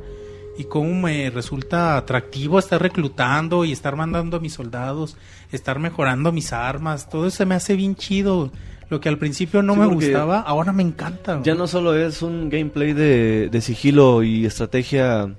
y 0.57 0.65
cómo 0.65 0.95
me 0.95 1.31
resulta 1.31 1.97
atractivo 1.97 2.59
estar 2.59 2.81
reclutando 2.81 3.65
y 3.65 3.73
estar 3.73 3.97
mandando 3.97 4.37
a 4.37 4.41
mis 4.41 4.53
soldados, 4.53 5.17
estar 5.51 5.79
mejorando 5.79 6.33
mis 6.33 6.53
armas, 6.53 7.09
todo 7.09 7.27
eso 7.27 7.47
me 7.47 7.55
hace 7.55 7.77
bien 7.77 7.97
chido. 7.97 8.53
Lo 8.89 9.01
que 9.01 9.09
al 9.09 9.17
principio 9.17 9.63
no 9.63 9.73
Sí, 9.73 9.81
me 9.81 9.87
gustaba, 9.87 10.41
ahora 10.41 10.73
me 10.73 10.83
encanta. 10.83 11.41
Ya 11.43 11.55
no 11.55 11.67
solo 11.67 11.97
es 11.97 12.21
un 12.21 12.51
gameplay 12.51 12.93
de, 12.93 13.49
de 13.51 13.61
sigilo 13.63 14.23
y 14.23 14.45
estrategia 14.45 15.35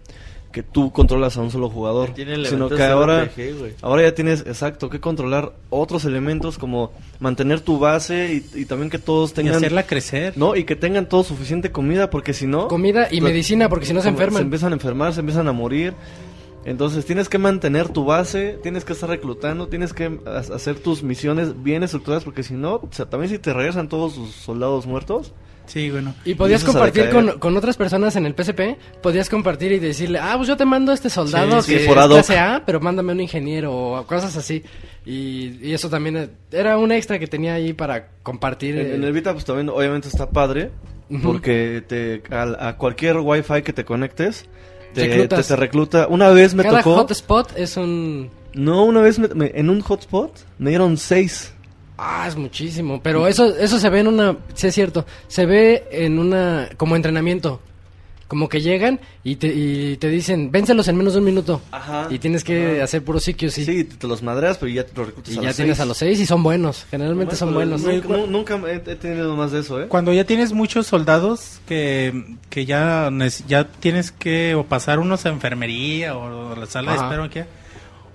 que 0.54 0.64
tú 0.64 0.92
controlas 0.94 1.36
a 1.36 1.42
un 1.42 1.52
solo 1.52 1.70
jugador, 1.70 2.14
sino 2.16 2.70
que 2.70 2.82
ahora, 2.84 3.26
RPG, 3.26 3.76
ahora 3.82 4.04
ya 4.04 4.16
tienes, 4.16 4.42
exacto, 4.42 4.90
que 4.90 5.02
controlar 5.02 5.52
otros 5.70 6.06
elementos 6.06 6.58
como 6.58 6.94
mantener 7.20 7.60
tu 7.60 7.80
base 7.80 8.34
y, 8.56 8.62
y 8.62 8.66
también 8.66 8.90
que 8.90 9.00
todos 9.00 9.32
y 9.32 9.34
tengan... 9.34 9.56
hacerla 9.56 9.84
crecer. 9.86 10.34
No, 10.38 10.56
y 10.56 10.64
que 10.64 10.78
tengan 10.78 11.10
todo 11.10 11.24
suficiente 11.24 11.72
comida, 11.72 12.10
porque 12.10 12.34
si 12.34 12.48
no... 12.48 12.70
Comida 12.70 13.10
y 13.12 13.20
medicina, 13.20 13.68
porque 13.68 13.86
si 13.86 13.94
no 13.94 14.02
se 14.02 14.08
enferman. 14.10 14.38
Se 14.38 14.44
empiezan 14.44 14.72
a 14.72 14.76
enfermar, 14.76 15.14
se 15.14 15.20
empiezan 15.20 15.48
a 15.50 15.52
morir. 15.52 15.94
Entonces 16.66 17.04
tienes 17.06 17.28
que 17.28 17.38
mantener 17.40 17.90
tu 17.90 18.06
base, 18.06 18.58
tienes 18.64 18.86
que 18.86 18.94
estar 18.94 19.10
reclutando, 19.10 19.68
tienes 19.68 19.92
que 19.92 20.18
ha- 20.26 20.38
hacer 20.56 20.80
tus 20.80 21.04
misiones 21.04 21.62
bien 21.62 21.84
estructuradas, 21.84 22.24
porque 22.24 22.44
si 22.44 22.54
no, 22.54 22.76
o 22.76 22.88
sea, 22.92 23.06
también 23.10 23.30
si 23.32 23.38
te 23.40 23.52
regresan 23.54 23.90
todos 23.90 24.14
sus 24.14 24.32
soldados 24.32 24.86
muertos, 24.86 25.34
Sí, 25.66 25.90
bueno. 25.90 26.14
Y 26.26 26.34
podías 26.36 26.64
a 26.64 26.68
compartir 26.68 27.10
con, 27.10 27.40
con 27.40 27.56
otras 27.58 27.78
personas 27.78 28.16
en 28.16 28.26
el 28.26 28.36
PSP, 28.36 28.78
podías 29.02 29.30
compartir 29.30 29.72
y 29.72 29.80
decirle, 29.80 30.20
ah, 30.22 30.34
pues 30.36 30.48
yo 30.50 30.58
te 30.58 30.66
mando 30.66 30.92
a 30.92 30.96
este 30.96 31.10
soldado 31.10 31.62
Sí, 31.62 31.68
sí, 31.72 31.78
que 31.78 31.86
es 31.86 31.88
clase 32.28 32.38
A, 32.38 32.64
pero 32.66 32.80
mándame 32.82 33.14
un 33.14 33.22
ingeniero 33.22 33.74
o 33.74 34.06
cosas 34.06 34.36
así. 34.36 34.62
Y, 35.06 35.58
y 35.68 35.74
eso 35.74 35.90
también 35.90 36.18
eh, 36.18 36.30
era 36.52 36.78
un 36.78 36.92
extra 36.92 37.18
que 37.18 37.28
tenía 37.28 37.54
ahí 37.56 37.74
para 37.74 38.08
compartir. 38.24 38.78
En, 38.78 38.86
eh, 38.88 38.96
en 38.96 39.04
el 39.04 39.14
Vita 39.14 39.32
pues 39.34 39.46
también 39.46 39.70
obviamente 39.70 40.08
está 40.10 40.30
padre 40.30 40.70
porque 41.22 41.84
te 41.88 42.24
a, 42.34 42.70
a 42.70 42.78
cualquier 42.78 43.18
wifi 43.18 43.62
que 43.62 43.74
te 43.74 43.86
conectes 43.86 44.46
te, 44.94 45.28
te, 45.28 45.44
te 45.44 45.56
recluta. 45.56 46.08
Una 46.08 46.30
vez 46.30 46.54
me 46.54 46.64
Cada 46.64 46.80
tocó, 46.82 46.96
hotspot 46.98 47.58
es 47.58 47.78
un... 47.78 48.30
no, 48.54 48.84
una 48.86 49.02
vez 49.02 49.18
me- 49.20 49.28
me- 49.30 49.52
en 49.56 49.70
un 49.70 49.82
hotspot 49.82 50.32
me 50.60 50.70
dieron 50.70 50.98
seis. 50.98 51.53
Ah, 51.98 52.26
es 52.28 52.36
muchísimo. 52.36 53.00
Pero 53.04 53.28
eso, 53.28 53.56
eso 53.58 53.80
se 53.80 53.90
ve 53.90 54.00
en 54.00 54.08
una... 54.08 54.38
Sí, 54.54 54.68
es 54.68 54.74
cierto. 54.76 55.06
Se 55.28 55.46
ve 55.46 55.86
en 55.92 56.20
una... 56.20 56.70
Como 56.78 56.96
entrenamiento. 56.96 57.60
Como 58.28 58.50
que 58.50 58.62
llegan 58.62 59.00
y 59.24 59.36
te, 59.36 59.48
y 59.54 59.96
te 59.98 60.10
dicen, 60.10 60.50
vénselos 60.50 60.88
en 60.88 60.98
menos 60.98 61.14
de 61.14 61.20
un 61.20 61.26
minuto. 61.26 61.62
Ajá. 61.72 62.08
Y 62.10 62.18
tienes 62.18 62.44
que 62.44 62.78
Ajá. 62.78 62.86
hacer 62.86 63.04
puro 63.04 63.20
sí. 63.52 63.64
Sí, 63.64 63.84
te, 63.84 63.96
te 63.96 64.08
los 64.08 64.24
madreas, 64.24 64.58
pero 64.58 64.72
ya 64.72 64.84
te 64.86 64.94
los 64.98 65.06
reclutas 65.08 65.34
Y 65.36 65.38
a 65.38 65.42
ya 65.42 65.48
los 65.50 65.56
tienes 65.56 65.76
seis. 65.78 65.82
a 65.82 65.86
los 65.86 65.98
seis 65.98 66.20
y 66.20 66.26
son 66.26 66.42
buenos. 66.42 66.88
Generalmente 66.90 67.36
son 67.36 67.54
Bueno, 67.54 67.78
buenos. 67.78 68.04
Nunca, 68.08 68.18
nu- 68.18 68.28
nunca 68.28 68.56
he, 68.72 68.76
he 68.92 68.96
tenido 68.96 69.36
más 69.36 69.52
de 69.52 69.60
eso, 69.60 69.80
¿eh? 69.84 69.88
Cuando 69.88 70.12
ya 70.14 70.24
tienes 70.24 70.52
muchos 70.52 70.88
soldados 70.88 71.60
que, 71.68 72.38
que 72.50 72.66
ya, 72.66 73.12
ya 73.48 73.66
tienes 73.68 74.12
que 74.12 74.56
o 74.56 74.64
pasar 74.64 74.98
unos 74.98 75.28
a 75.28 75.30
enfermería 75.30 76.18
o 76.18 76.54
a 76.54 76.56
la 76.58 76.66
sala 76.66 76.94
Ajá. 76.94 77.02
de 77.02 77.06
espera 77.08 77.26
o 77.26 77.30
qué, 77.30 77.46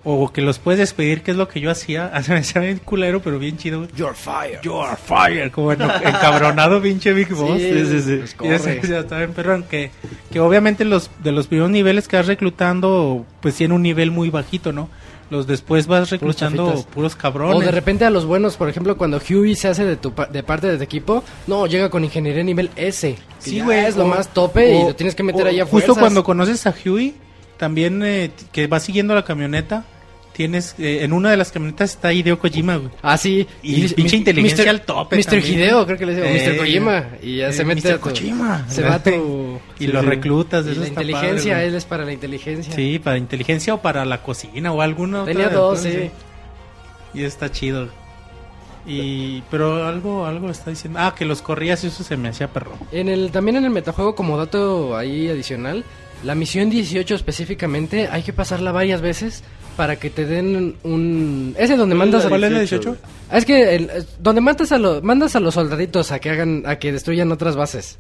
o 0.04 0.32
que 0.32 0.40
los 0.40 0.58
puedes 0.58 0.78
despedir, 0.78 1.22
que 1.22 1.32
es 1.32 1.36
lo 1.36 1.48
que 1.48 1.60
yo 1.60 1.70
hacía. 1.70 2.10
Se 2.22 2.32
me 2.32 2.38
hacía 2.38 2.62
bien 2.62 2.78
culero, 2.78 3.20
pero 3.20 3.38
bien 3.38 3.56
chido. 3.58 3.86
You're 3.96 4.14
fire. 4.14 4.60
You 4.62 4.76
are 4.80 4.96
fire, 4.96 5.50
como 5.50 5.72
en- 5.72 5.82
encabronado 5.82 6.80
pinche 6.82 7.12
Big 7.12 7.32
Boss. 7.34 7.58
Sí, 7.60 7.84
sí, 7.86 8.00
sí. 8.02 8.16
Pues 8.16 8.36
Y 8.42 8.54
ese- 8.54 8.76
corre. 8.80 8.88
ya 8.94 8.98
está 9.00 9.18
bien, 9.18 9.32
perrón, 9.32 9.64
que, 9.68 9.90
que 10.32 10.40
obviamente 10.40 10.84
los 10.84 11.10
de 11.22 11.32
los 11.32 11.46
primeros 11.46 11.70
niveles 11.70 12.08
que 12.08 12.16
vas 12.16 12.26
reclutando, 12.26 13.24
pues 13.40 13.54
tiene 13.54 13.74
un 13.74 13.82
nivel 13.82 14.10
muy 14.10 14.30
bajito, 14.30 14.72
¿no? 14.72 14.88
Los 15.30 15.46
después 15.46 15.86
vas 15.86 16.08
reclutando 16.08 16.70
chafitas. 16.70 16.86
puros 16.86 17.14
cabrones. 17.14 17.56
O 17.56 17.60
de 17.60 17.70
repente 17.70 18.06
a 18.06 18.10
los 18.10 18.24
buenos, 18.24 18.56
por 18.56 18.70
ejemplo, 18.70 18.96
cuando 18.96 19.18
Huey 19.18 19.54
se 19.56 19.68
hace 19.68 19.84
de, 19.84 19.96
tu, 19.96 20.12
pa- 20.14 20.24
de 20.24 20.42
parte 20.42 20.66
de 20.68 20.78
tu 20.78 20.82
equipo, 20.82 21.22
no, 21.46 21.66
llega 21.66 21.90
con 21.90 22.02
ingeniería 22.02 22.42
nivel 22.42 22.70
S. 22.76 23.14
que 23.14 23.50
Sí, 23.50 23.60
güey. 23.60 23.84
Es 23.84 23.94
lo 23.96 24.06
más 24.06 24.28
tope 24.32 24.72
y 24.74 24.82
o- 24.82 24.88
lo 24.88 24.94
tienes 24.96 25.14
que 25.14 25.22
meter 25.22 25.44
o 25.44 25.48
ahí 25.50 25.60
a 25.60 25.64
Justo 25.64 25.78
fuerzas. 25.80 25.98
cuando 25.98 26.24
conoces 26.24 26.66
a 26.66 26.74
Huey, 26.82 27.14
también 27.58 28.02
eh, 28.02 28.30
que 28.52 28.66
va 28.66 28.80
siguiendo 28.80 29.14
la 29.14 29.24
camioneta, 29.24 29.84
tienes 30.32 30.76
eh, 30.78 31.02
en 31.02 31.12
una 31.12 31.30
de 31.32 31.36
las 31.36 31.50
camionetas 31.50 31.90
está 31.90 32.12
Hideo 32.12 32.38
Kojima, 32.38 32.76
güey. 32.76 32.90
Ah, 33.02 33.18
sí. 33.18 33.44
Y 33.62 33.88
pinche 33.88 34.14
mi- 34.16 34.20
inteligencia 34.20 34.64
Mr. 34.64 34.68
al 34.70 34.80
tope 34.82 35.16
Mr. 35.16 35.38
Hideo, 35.44 35.84
creo 35.84 35.98
que 35.98 36.06
le 36.06 36.14
decimos. 36.14 36.40
Eh, 36.40 36.50
Mr. 36.52 36.56
Kojima. 36.58 37.06
Y 37.22 37.36
ya 37.38 37.48
eh, 37.48 37.52
se 37.52 37.64
mete 37.64 37.88
Mr. 37.88 37.94
a 37.94 37.96
tu- 37.96 38.00
Kojima. 38.08 38.64
Se 38.68 38.82
va 38.82 38.94
a 38.94 39.02
tu... 39.02 39.58
Y 39.80 39.86
sí, 39.86 39.92
lo 39.92 40.00
sí. 40.00 40.06
reclutas, 40.06 40.64
Y 40.66 40.70
eso 40.70 40.80
la 40.80 40.86
está 40.86 41.02
inteligencia, 41.02 41.54
padre, 41.54 41.66
él 41.66 41.74
es 41.74 41.84
para 41.84 42.04
la 42.04 42.12
inteligencia. 42.12 42.72
Sí, 42.74 42.98
para 43.00 43.18
inteligencia 43.18 43.74
o 43.74 43.82
para 43.82 44.04
la 44.04 44.22
cocina 44.22 44.72
o 44.72 44.80
alguna 44.80 45.22
otra 45.22 45.32
Tenía 45.32 45.48
de 45.48 45.54
dos, 45.56 45.80
sí. 45.80 46.10
Y 47.14 47.24
está 47.24 47.50
chido. 47.50 47.88
Y 48.86 49.42
pero 49.50 49.86
algo 49.86 50.24
algo 50.24 50.48
está 50.50 50.70
diciendo. 50.70 50.98
Ah, 51.02 51.14
que 51.16 51.24
los 51.24 51.42
corrías 51.42 51.82
y 51.84 51.88
eso 51.88 52.02
se 52.04 52.16
me 52.16 52.28
hacía 52.28 52.48
perro. 52.48 52.72
En 52.92 53.08
el, 53.08 53.30
también 53.30 53.56
en 53.56 53.64
el 53.64 53.70
metajuego, 53.70 54.14
como 54.14 54.38
dato 54.38 54.96
ahí 54.96 55.28
adicional, 55.28 55.84
la 56.24 56.34
misión 56.34 56.70
18 56.70 57.14
específicamente 57.14 58.08
hay 58.10 58.22
que 58.22 58.32
pasarla 58.32 58.72
varias 58.72 59.00
veces 59.00 59.42
para 59.76 59.96
que 59.96 60.10
te 60.10 60.26
den 60.26 60.76
un... 60.82 61.54
Ese 61.58 61.76
donde 61.76 61.94
mandas... 61.94 62.24
a- 62.24 62.28
¿Cuál 62.28 62.44
es 62.44 62.52
la 62.52 62.58
18? 62.60 62.96
Ah, 63.30 63.38
Es 63.38 63.44
que 63.44 63.76
el- 63.76 63.90
donde 64.18 64.40
mandas 64.40 64.72
a 64.72 64.78
los 64.78 65.02
mandas 65.02 65.36
a 65.36 65.40
los 65.40 65.54
soldaditos 65.54 66.10
a 66.10 66.18
que 66.18 66.30
hagan 66.30 66.64
a 66.66 66.76
que 66.80 66.90
destruyan 66.92 67.30
otras 67.30 67.54
bases. 67.56 67.98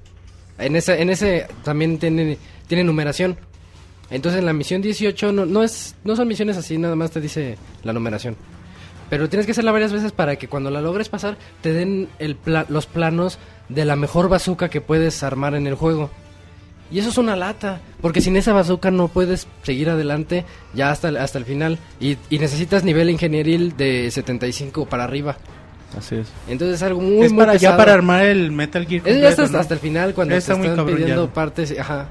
En 0.58 0.74
ese 0.74 1.00
en 1.00 1.10
ese 1.10 1.46
también 1.62 1.98
tiene 1.98 2.36
tiene 2.66 2.82
numeración. 2.82 3.36
Entonces 4.10 4.40
en 4.40 4.46
la 4.46 4.52
misión 4.52 4.82
18 4.82 5.32
no, 5.32 5.46
no 5.46 5.62
es 5.62 5.94
no 6.02 6.16
son 6.16 6.26
misiones 6.26 6.56
así, 6.56 6.78
nada 6.78 6.96
más 6.96 7.12
te 7.12 7.20
dice 7.20 7.56
la 7.84 7.92
numeración. 7.92 8.34
Pero 9.10 9.28
tienes 9.28 9.46
que 9.46 9.52
hacerla 9.52 9.70
varias 9.72 9.92
veces 9.92 10.10
para 10.12 10.34
que 10.36 10.48
cuando 10.48 10.70
la 10.70 10.80
logres 10.80 11.08
pasar 11.08 11.36
te 11.62 11.72
den 11.72 12.08
el 12.18 12.34
pla- 12.34 12.66
los 12.68 12.86
planos 12.86 13.38
de 13.68 13.84
la 13.84 13.94
mejor 13.94 14.28
bazooka 14.28 14.68
que 14.68 14.80
puedes 14.80 15.22
armar 15.22 15.54
en 15.54 15.66
el 15.68 15.74
juego. 15.76 16.10
Y 16.90 16.98
eso 17.00 17.10
es 17.10 17.18
una 17.18 17.36
lata, 17.36 17.80
porque 18.00 18.20
sin 18.22 18.36
esa 18.36 18.52
bazooka 18.54 18.90
no 18.90 19.08
puedes 19.08 19.46
seguir 19.62 19.90
adelante 19.90 20.44
ya 20.72 20.90
hasta, 20.90 21.08
el- 21.10 21.18
hasta 21.18 21.38
el 21.38 21.44
final. 21.44 21.78
Y, 22.00 22.16
y 22.30 22.38
necesitas 22.38 22.82
nivel 22.84 23.10
ingenieril 23.10 23.76
de 23.76 24.10
75 24.10 24.86
para 24.86 25.04
arriba. 25.04 25.36
Así 25.98 26.16
es. 26.16 26.28
Entonces 26.48 26.76
es 26.76 26.82
algo 26.82 27.00
muy, 27.00 27.26
es 27.26 27.32
muy 27.32 27.40
para 27.40 27.52
ya 27.54 27.58
pesado. 27.70 27.76
para 27.78 27.94
armar 27.94 28.24
el 28.24 28.50
Metal 28.52 28.86
Gear. 28.86 29.02
Ya 29.02 29.10
completo, 29.10 29.28
está 29.28 29.42
hasta, 29.42 29.52
¿no? 29.56 29.60
hasta 29.60 29.74
el 29.74 29.80
final 29.80 30.14
cuando 30.14 30.32
Ya 30.32 30.36
te 30.36 30.38
está 30.40 30.56
muy 30.56 30.66
están 30.68 30.86
pidiendo 30.86 31.26
ya. 31.26 31.32
partes. 31.34 31.78
Ajá. 31.78 32.08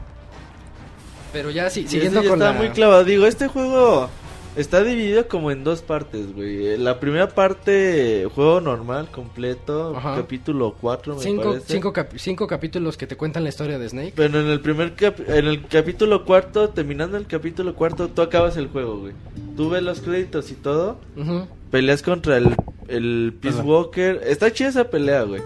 Pero 1.34 1.50
ya 1.52 1.70
sí, 1.70 1.88
siguiendo 1.88 2.22
ya 2.22 2.30
con 2.30 2.40
está 2.42 2.54
la... 2.54 2.58
muy 2.58 2.70
clavado. 2.70 3.04
Digo, 3.04 3.26
este 3.26 3.48
juego 3.48 4.10
está 4.58 4.84
dividido 4.84 5.28
como 5.28 5.52
en 5.52 5.64
dos 5.64 5.82
partes, 5.82 6.34
güey. 6.36 6.78
La 6.78 7.00
primera 7.00 7.30
parte, 7.30 8.28
juego 8.34 8.60
normal, 8.62 9.08
completo, 9.12 9.96
Ajá. 9.96 10.16
capítulo 10.16 10.76
4, 10.82 11.16
me 11.16 11.22
cinco, 11.22 11.44
parece. 11.44 11.66
cinco, 11.74 11.94
cap- 11.94 12.14
cinco 12.18 12.48
capítulos 12.48 12.98
que 12.98 13.08
te 13.08 13.16
cuentan 13.16 13.44
la 13.44 13.50
historia 13.50 13.80
de 13.80 13.88
Snake. 13.90 14.14
Pero 14.16 14.40
en 14.40 14.48
el 14.48 14.60
primer 14.62 14.94
cap- 14.96 15.20
en 15.28 15.46
el 15.48 15.66
capítulo 15.68 16.26
cuarto, 16.26 16.70
terminando 16.70 17.18
el 17.18 17.28
capítulo 17.28 17.76
cuarto, 17.76 18.08
tú 18.10 18.22
acabas 18.22 18.58
el 18.58 18.68
juego, 18.68 19.00
güey. 19.00 19.14
Tú 19.56 19.70
ves 19.70 19.84
los 19.84 20.02
créditos 20.02 20.52
y 20.52 20.56
todo, 20.56 20.98
Ujú. 21.16 21.48
peleas 21.72 22.02
contra 22.02 22.38
el, 22.38 22.56
el 22.88 23.34
Peace 23.42 23.58
Perdón. 23.58 23.72
Walker. 23.72 24.22
Está 24.26 24.52
chida 24.52 24.70
esa 24.70 24.90
pelea, 24.90 25.24
güey. 25.24 25.42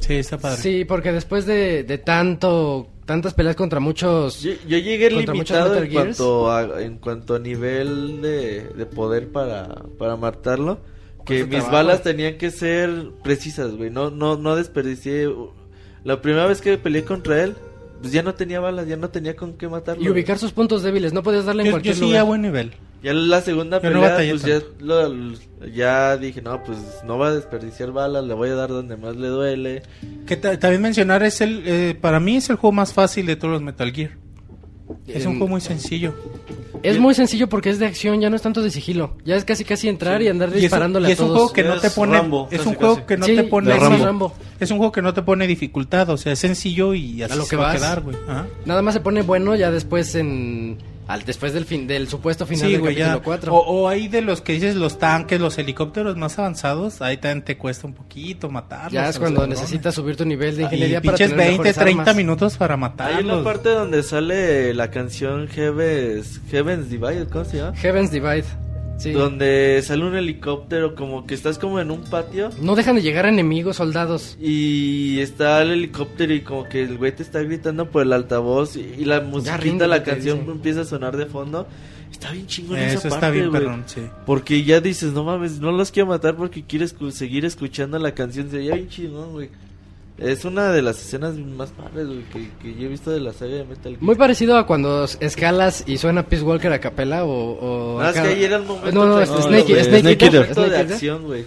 Sí, 0.00 0.14
está 0.14 0.36
padre. 0.38 0.56
Sí, 0.60 0.84
porque 0.84 1.12
después 1.12 1.46
de, 1.46 1.84
de 1.84 1.98
tanto 1.98 2.88
tantas 3.04 3.34
peleas 3.34 3.56
contra 3.56 3.80
muchos... 3.80 4.42
Yo, 4.42 4.52
yo 4.68 4.78
llegué 4.78 5.10
limitado 5.10 5.76
en 5.82 5.92
cuanto, 5.92 6.50
a, 6.50 6.82
en 6.82 6.98
cuanto 6.98 7.34
a 7.34 7.38
nivel 7.38 8.20
de, 8.22 8.62
de 8.76 8.86
poder 8.86 9.30
para, 9.32 9.68
para 9.98 10.16
matarlo. 10.16 10.78
Que 11.24 11.34
Cuesta 11.40 11.46
mis 11.46 11.50
trabajo. 11.58 11.72
balas 11.72 12.02
tenían 12.02 12.36
que 12.38 12.50
ser 12.50 13.10
precisas, 13.22 13.74
güey. 13.76 13.90
No, 13.90 14.10
no, 14.10 14.36
no 14.36 14.56
desperdicié. 14.56 15.32
La 16.04 16.20
primera 16.20 16.46
vez 16.46 16.60
que 16.60 16.76
peleé 16.78 17.04
contra 17.04 17.42
él, 17.44 17.54
pues 18.00 18.12
ya 18.12 18.22
no 18.24 18.34
tenía 18.34 18.58
balas, 18.58 18.88
ya 18.88 18.96
no 18.96 19.10
tenía 19.10 19.36
con 19.36 19.52
qué 19.54 19.68
matarlo. 19.68 20.02
Y 20.02 20.08
ubicar 20.08 20.38
sus 20.38 20.50
puntos 20.52 20.82
débiles, 20.82 21.12
no 21.12 21.22
podías 21.22 21.44
darle 21.44 21.62
en 21.62 21.66
Yo, 21.66 21.70
yo 21.70 21.74
cualquier 21.74 21.94
sí 21.94 22.00
lugar. 22.00 22.18
a 22.20 22.22
buen 22.24 22.42
nivel. 22.42 22.72
Ya 23.02 23.12
la 23.12 23.40
segunda 23.40 23.78
no 23.78 23.82
pelea, 23.82 24.00
batallé 24.00 24.30
pues 24.30 24.42
ya, 24.44 24.60
lo- 24.80 25.32
ya 25.74 26.16
dije, 26.16 26.40
no, 26.40 26.62
pues 26.62 26.78
no 27.04 27.18
va 27.18 27.28
a 27.28 27.34
desperdiciar 27.34 27.90
balas, 27.90 28.24
le 28.24 28.34
voy 28.34 28.50
a 28.50 28.54
dar 28.54 28.68
donde 28.68 28.96
más 28.96 29.16
le 29.16 29.26
duele. 29.28 29.82
Que 30.26 30.36
ta- 30.36 30.58
también 30.58 30.82
mencionar 30.82 31.22
es 31.24 31.40
el 31.40 31.62
eh, 31.66 31.96
para 32.00 32.20
mí 32.20 32.36
es 32.36 32.48
el 32.50 32.56
juego 32.56 32.72
más 32.72 32.92
fácil 32.92 33.26
de 33.26 33.34
todos 33.36 33.52
los 33.54 33.62
Metal 33.62 33.90
Gear. 33.92 34.12
Es 35.08 35.24
un 35.26 35.32
juego 35.38 35.48
muy 35.48 35.60
sencillo. 35.60 36.14
Es 36.82 36.98
muy 36.98 37.14
sencillo 37.14 37.48
porque 37.48 37.70
es 37.70 37.78
de 37.78 37.86
acción, 37.86 38.20
ya 38.20 38.28
no 38.28 38.36
es 38.36 38.42
tanto 38.42 38.60
de 38.62 38.70
sigilo. 38.70 39.16
Ya 39.24 39.36
es 39.36 39.44
casi 39.44 39.64
casi 39.64 39.88
entrar 39.88 40.20
y 40.20 40.28
andar 40.28 40.48
Y 40.48 40.52
es, 40.52 40.56
un- 40.56 40.60
disparándole 40.62 41.08
y 41.08 41.12
es 41.12 41.20
a 41.20 41.22
un 41.22 41.28
todos. 41.28 41.38
juego 41.40 41.52
que 41.54 41.62
no 41.64 41.80
te 41.80 41.86
Es 41.88 41.92
pone 41.94 42.12
Rambo, 42.18 42.48
es 42.50 42.58
casi, 42.58 42.68
un 42.68 42.74
juego 42.76 42.94
casi. 42.96 43.06
que 43.06 43.16
no 43.16 43.26
Sí, 43.26 43.36
te 43.36 43.44
pone 43.44 43.74
Rambo. 43.78 44.34
Es 44.60 44.70
un 44.70 44.76
juego 44.78 44.92
que 44.92 45.02
no 45.02 45.14
te 45.14 45.22
pone 45.22 45.46
dificultad, 45.46 46.08
o 46.10 46.16
sea, 46.16 46.32
es 46.34 46.38
sencillo 46.38 46.94
y 46.94 47.22
así 47.22 47.32
A 47.32 47.36
lo 47.36 47.44
se 47.44 47.50
que 47.50 47.56
va 47.56 47.64
a 47.70 47.72
vas. 47.72 47.76
quedar, 47.80 48.00
güey. 48.02 48.16
Nada 48.64 48.82
más 48.82 48.94
se 48.94 49.00
pone 49.00 49.22
bueno 49.22 49.56
ya 49.56 49.70
después 49.70 50.14
en 50.14 50.78
al 51.08 51.24
después 51.24 51.52
del 51.52 51.64
fin 51.64 51.86
del 51.86 52.08
supuesto 52.08 52.46
final 52.46 52.66
Sí, 52.66 52.72
del 52.72 52.80
güey, 52.80 52.94
capítulo 52.94 53.18
ya. 53.18 53.24
4. 53.24 53.54
O, 53.54 53.58
o 53.82 53.88
ahí 53.88 54.08
de 54.08 54.22
los 54.22 54.40
que 54.40 54.52
dices 54.54 54.76
los 54.76 54.98
tanques, 54.98 55.40
los 55.40 55.58
helicópteros 55.58 56.16
más 56.16 56.38
avanzados, 56.38 57.02
ahí 57.02 57.16
también 57.16 57.42
te 57.42 57.58
cuesta 57.58 57.86
un 57.86 57.94
poquito 57.94 58.48
matarlos. 58.50 58.92
ya 58.92 59.08
es 59.08 59.18
cuando 59.18 59.46
necesitas 59.46 59.94
subir 59.94 60.16
tu 60.16 60.24
nivel 60.24 60.56
de 60.56 60.62
Y 60.62 60.64
ingeniería 60.66 61.00
para 61.00 61.16
pinches 61.16 61.30
tener 61.30 61.46
20, 61.46 61.52
mejores 61.52 61.76
30 61.76 62.00
armas. 62.02 62.16
minutos 62.16 62.56
para 62.56 62.74
Hay 62.74 62.80
matarlos. 62.80 63.24
una 63.34 63.42
parte 63.44 63.68
donde 63.70 64.02
sale 64.02 64.74
la 64.74 64.90
canción 64.90 65.48
Heavens, 65.48 66.40
Heavens 66.50 66.88
Divide, 66.88 67.26
¿cómo 67.26 67.44
se 67.44 67.58
llama? 67.58 67.76
Heavens 67.76 68.10
Divide. 68.10 68.44
Sí. 69.02 69.10
Donde 69.10 69.80
sale 69.82 70.04
un 70.04 70.14
helicóptero, 70.14 70.94
como 70.94 71.26
que 71.26 71.34
estás 71.34 71.58
como 71.58 71.80
en 71.80 71.90
un 71.90 72.02
patio. 72.04 72.50
No 72.60 72.76
dejan 72.76 72.94
de 72.94 73.02
llegar 73.02 73.26
enemigos, 73.26 73.76
soldados. 73.76 74.36
Y 74.40 75.18
está 75.18 75.60
el 75.62 75.72
helicóptero 75.72 76.32
y 76.34 76.42
como 76.42 76.68
que 76.68 76.82
el 76.84 76.98
güey 76.98 77.10
te 77.10 77.24
está 77.24 77.42
gritando 77.42 77.90
por 77.90 78.02
el 78.02 78.12
altavoz 78.12 78.76
y, 78.76 78.80
y 78.98 79.04
la 79.04 79.20
musiquita, 79.20 79.56
ríndete, 79.56 79.88
la 79.88 80.02
canción 80.04 80.40
dice. 80.40 80.52
empieza 80.52 80.80
a 80.82 80.84
sonar 80.84 81.16
de 81.16 81.26
fondo. 81.26 81.66
Está 82.12 82.30
bien 82.30 82.46
chingón 82.46 82.78
Eso 82.78 82.98
esa 82.98 83.08
está 83.08 83.20
parte, 83.20 83.36
bien, 83.38 83.50
güey. 83.50 83.62
perrón, 83.62 83.82
sí. 83.86 84.02
Porque 84.24 84.62
ya 84.62 84.80
dices, 84.80 85.12
no 85.12 85.24
mames, 85.24 85.58
no 85.58 85.72
los 85.72 85.90
quiero 85.90 86.08
matar 86.08 86.36
porque 86.36 86.62
quiero 86.62 86.84
escu- 86.84 87.10
seguir 87.10 87.44
escuchando 87.44 87.98
la 87.98 88.12
canción. 88.14 88.50
Sería 88.50 88.74
bien 88.76 88.88
chingón, 88.88 89.32
güey. 89.32 89.48
Es 90.18 90.44
una 90.44 90.70
de 90.72 90.82
las 90.82 91.00
escenas 91.00 91.34
más 91.36 91.70
padres, 91.70 92.06
güey, 92.06 92.22
que, 92.32 92.50
que 92.62 92.74
yo 92.78 92.86
he 92.86 92.88
visto 92.88 93.10
de 93.10 93.18
la 93.20 93.32
saga 93.32 93.54
de 93.56 93.64
Metal 93.64 93.92
Gear. 93.92 94.02
Muy 94.02 94.14
parecido 94.14 94.56
a 94.56 94.66
cuando 94.66 95.04
escalas 95.20 95.84
y 95.86 95.98
suena 95.98 96.22
Peace 96.24 96.44
Walker 96.44 96.72
a 96.72 96.78
capela 96.80 97.24
o, 97.24 97.30
o 97.96 98.00
Ah, 98.00 98.10
es 98.10 98.20
que 98.20 98.28
ahí 98.28 98.44
era 98.44 98.56
el 98.56 98.64
momento 98.64 98.92
No, 98.92 99.06
no, 99.06 99.20
este 99.20 99.42
Snake, 99.42 99.62
güey. 99.72 99.84
Snake, 99.84 100.00
Snake 100.00 100.24
Eater, 100.24 100.40
Eater. 100.42 100.54
Snake 100.54 100.70
de 100.70 100.94
acción, 100.94 101.22
güey. 101.24 101.46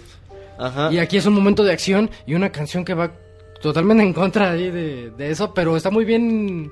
Ajá. 0.58 0.92
Y 0.92 0.98
aquí 0.98 1.16
es 1.16 1.26
un 1.26 1.34
momento 1.34 1.62
de 1.64 1.72
acción 1.72 2.10
y 2.26 2.34
una 2.34 2.50
canción 2.50 2.84
que 2.84 2.94
va 2.94 3.12
totalmente 3.62 4.02
en 4.02 4.12
contra 4.12 4.50
ahí 4.50 4.70
de, 4.70 5.10
de 5.16 5.30
eso, 5.30 5.54
pero 5.54 5.76
está 5.76 5.90
muy 5.90 6.04
bien 6.04 6.70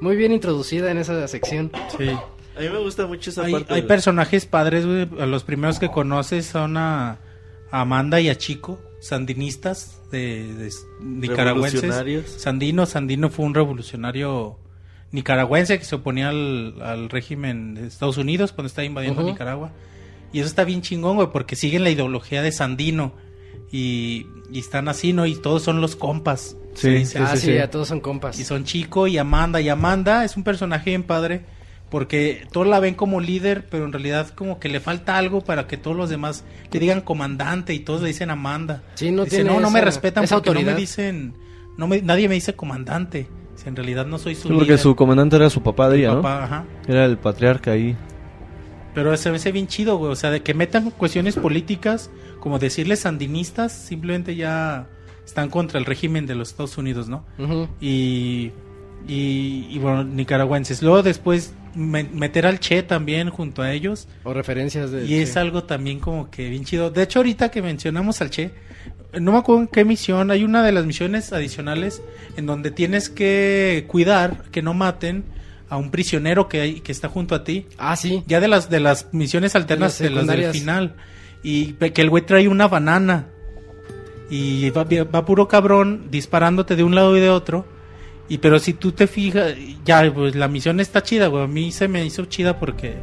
muy 0.00 0.16
bien 0.16 0.32
introducida 0.32 0.90
en 0.90 0.98
esa 0.98 1.26
sección. 1.28 1.70
Sí. 1.96 2.08
A 2.08 2.60
mí 2.60 2.68
me 2.68 2.78
gusta 2.78 3.06
mucho 3.06 3.30
esa 3.30 3.44
Hay, 3.44 3.52
parte. 3.52 3.72
hay 3.74 3.80
güey. 3.80 3.88
personajes 3.88 4.44
padres, 4.44 4.84
güey. 4.84 5.08
A 5.20 5.26
Los 5.26 5.44
primeros 5.44 5.78
que 5.78 5.88
conoces 5.90 6.46
son 6.46 6.76
a 6.76 7.18
Amanda 7.70 8.20
y 8.20 8.28
a 8.28 8.34
Chico, 8.36 8.80
sandinistas 9.00 10.00
de, 10.10 10.54
de 10.54 10.70
nicaragüenses. 11.00 11.80
Revolucionarios. 11.82 12.30
Sandino, 12.30 12.86
Sandino 12.86 13.30
fue 13.30 13.46
un 13.46 13.54
revolucionario 13.54 14.58
nicaragüense 15.12 15.78
que 15.78 15.84
se 15.84 15.94
oponía 15.94 16.28
al, 16.30 16.82
al 16.82 17.08
régimen 17.08 17.74
de 17.74 17.86
Estados 17.86 18.18
Unidos 18.18 18.52
cuando 18.52 18.68
estaba 18.68 18.84
invadiendo 18.84 19.22
Ujú. 19.22 19.30
Nicaragua. 19.30 19.72
Y 20.32 20.40
eso 20.40 20.48
está 20.48 20.64
bien 20.64 20.82
chingón, 20.82 21.16
güey, 21.16 21.28
porque 21.32 21.56
siguen 21.56 21.84
la 21.84 21.90
ideología 21.90 22.42
de 22.42 22.52
Sandino. 22.52 23.14
Y, 23.70 24.26
y 24.50 24.58
están 24.60 24.88
así, 24.88 25.12
¿no? 25.12 25.26
Y 25.26 25.34
todos 25.36 25.62
son 25.62 25.80
los 25.80 25.94
compas. 25.96 26.56
Sí, 26.74 26.80
se 26.82 26.90
dice. 26.90 27.18
ah, 27.18 27.34
sí, 27.34 27.38
sí, 27.38 27.46
sí. 27.48 27.54
ya 27.54 27.70
todos 27.70 27.88
son 27.88 28.00
compas. 28.00 28.38
Y 28.38 28.44
son 28.44 28.64
Chico 28.64 29.06
y 29.06 29.18
Amanda. 29.18 29.60
Y 29.60 29.68
Amanda 29.68 30.24
es 30.24 30.36
un 30.36 30.44
personaje 30.44 30.90
bien 30.90 31.02
padre. 31.02 31.44
Porque 31.90 32.46
todos 32.52 32.66
la 32.66 32.80
ven 32.80 32.94
como 32.94 33.20
líder, 33.20 33.66
pero 33.70 33.84
en 33.86 33.92
realidad 33.92 34.28
como 34.34 34.58
que 34.60 34.68
le 34.68 34.78
falta 34.80 35.16
algo 35.16 35.40
para 35.42 35.66
que 35.66 35.76
todos 35.78 35.96
los 35.96 36.10
demás 36.10 36.44
le 36.70 36.80
digan 36.80 37.00
comandante 37.00 37.72
y 37.72 37.78
todos 37.78 38.02
le 38.02 38.08
dicen 38.08 38.30
Amanda. 38.30 38.82
Sí, 38.94 39.10
no 39.10 39.24
Dice, 39.24 39.36
tiene 39.36 39.50
no, 39.52 39.60
no 39.60 39.70
me 39.70 39.78
esa- 39.78 39.86
respetan 39.86 40.24
esa 40.24 40.36
porque 40.36 40.50
no 40.50 40.56
autoridad. 40.56 40.74
me 40.74 40.80
dicen, 40.80 41.34
no 41.78 41.86
me, 41.88 42.02
nadie 42.02 42.28
me 42.28 42.34
dice 42.34 42.54
comandante. 42.54 43.28
Si 43.56 43.68
en 43.68 43.74
realidad 43.74 44.06
no 44.06 44.18
soy 44.18 44.34
su 44.34 44.42
Sí, 44.42 44.48
porque 44.48 44.64
líder, 44.64 44.78
su 44.78 44.94
comandante 44.94 45.36
era 45.36 45.48
su 45.50 45.62
papá 45.62 45.92
ella, 45.94 46.10
¿no? 46.10 46.16
papá, 46.22 46.44
ajá. 46.44 46.64
Era 46.86 47.04
el 47.06 47.16
patriarca 47.18 47.70
ahí. 47.72 47.96
Pero 48.94 49.16
se 49.16 49.30
me 49.30 49.36
hace 49.36 49.50
bien 49.52 49.66
chido, 49.66 49.96
güey. 49.96 50.12
O 50.12 50.16
sea, 50.16 50.30
de 50.30 50.42
que 50.42 50.54
metan 50.54 50.90
cuestiones 50.90 51.36
políticas, 51.36 52.10
como 52.40 52.58
decirles 52.58 53.00
sandinistas, 53.00 53.72
simplemente 53.72 54.36
ya 54.36 54.88
están 55.24 55.48
contra 55.50 55.78
el 55.78 55.84
régimen 55.86 56.26
de 56.26 56.34
los 56.34 56.50
Estados 56.50 56.76
Unidos, 56.78 57.08
¿no? 57.08 57.24
Ujú. 57.38 57.68
y, 57.80 58.50
y, 59.06 59.66
y, 59.70 59.78
bueno, 59.78 60.04
nicaragüenses. 60.04 60.82
Luego 60.82 61.02
después 61.02 61.52
me- 61.78 62.04
meter 62.12 62.46
al 62.46 62.58
Che 62.60 62.82
también 62.82 63.30
junto 63.30 63.62
a 63.62 63.72
ellos. 63.72 64.08
O 64.24 64.34
referencias 64.34 64.90
de... 64.90 65.06
Y 65.06 65.14
es 65.14 65.32
sí. 65.32 65.38
algo 65.38 65.64
también 65.64 66.00
como 66.00 66.30
que 66.30 66.48
bien 66.50 66.64
chido. 66.64 66.90
De 66.90 67.02
hecho, 67.02 67.20
ahorita 67.20 67.50
que 67.50 67.62
mencionamos 67.62 68.20
al 68.20 68.30
Che, 68.30 68.50
no 69.18 69.32
me 69.32 69.38
acuerdo 69.38 69.62
en 69.62 69.68
qué 69.68 69.84
misión, 69.84 70.30
hay 70.30 70.44
una 70.44 70.62
de 70.62 70.72
las 70.72 70.84
misiones 70.84 71.32
adicionales 71.32 72.02
en 72.36 72.46
donde 72.46 72.70
tienes 72.70 73.08
que 73.08 73.84
cuidar 73.88 74.42
que 74.50 74.60
no 74.60 74.74
maten 74.74 75.24
a 75.70 75.76
un 75.76 75.90
prisionero 75.90 76.48
que, 76.48 76.60
hay, 76.60 76.80
que 76.80 76.92
está 76.92 77.08
junto 77.08 77.34
a 77.34 77.44
ti. 77.44 77.66
Ah, 77.78 77.96
sí. 77.96 78.22
Ya 78.26 78.40
de 78.40 78.48
las 78.48 78.70
de 78.70 78.80
las 78.80 79.08
misiones 79.12 79.54
alternas, 79.54 79.98
De 79.98 80.08
de 80.08 80.10
las 80.14 80.26
las, 80.26 80.36
del 80.36 80.50
final. 80.52 80.94
Y 81.42 81.74
que 81.74 82.02
el 82.02 82.10
güey 82.10 82.26
trae 82.26 82.48
una 82.48 82.68
banana. 82.68 83.26
Y 84.30 84.70
va, 84.70 84.84
va 84.84 85.24
puro 85.24 85.48
cabrón 85.48 86.08
disparándote 86.10 86.76
de 86.76 86.84
un 86.84 86.94
lado 86.94 87.16
y 87.16 87.20
de 87.20 87.30
otro. 87.30 87.64
Y 88.28 88.38
pero 88.38 88.58
si 88.58 88.74
tú 88.74 88.92
te 88.92 89.06
fijas, 89.06 89.54
ya 89.84 90.12
pues 90.12 90.34
la 90.34 90.48
misión 90.48 90.80
está 90.80 91.02
chida, 91.02 91.28
güey. 91.28 91.44
A 91.44 91.46
mí 91.46 91.72
se 91.72 91.88
me 91.88 92.04
hizo 92.04 92.26
chida 92.26 92.58
porque 92.58 92.96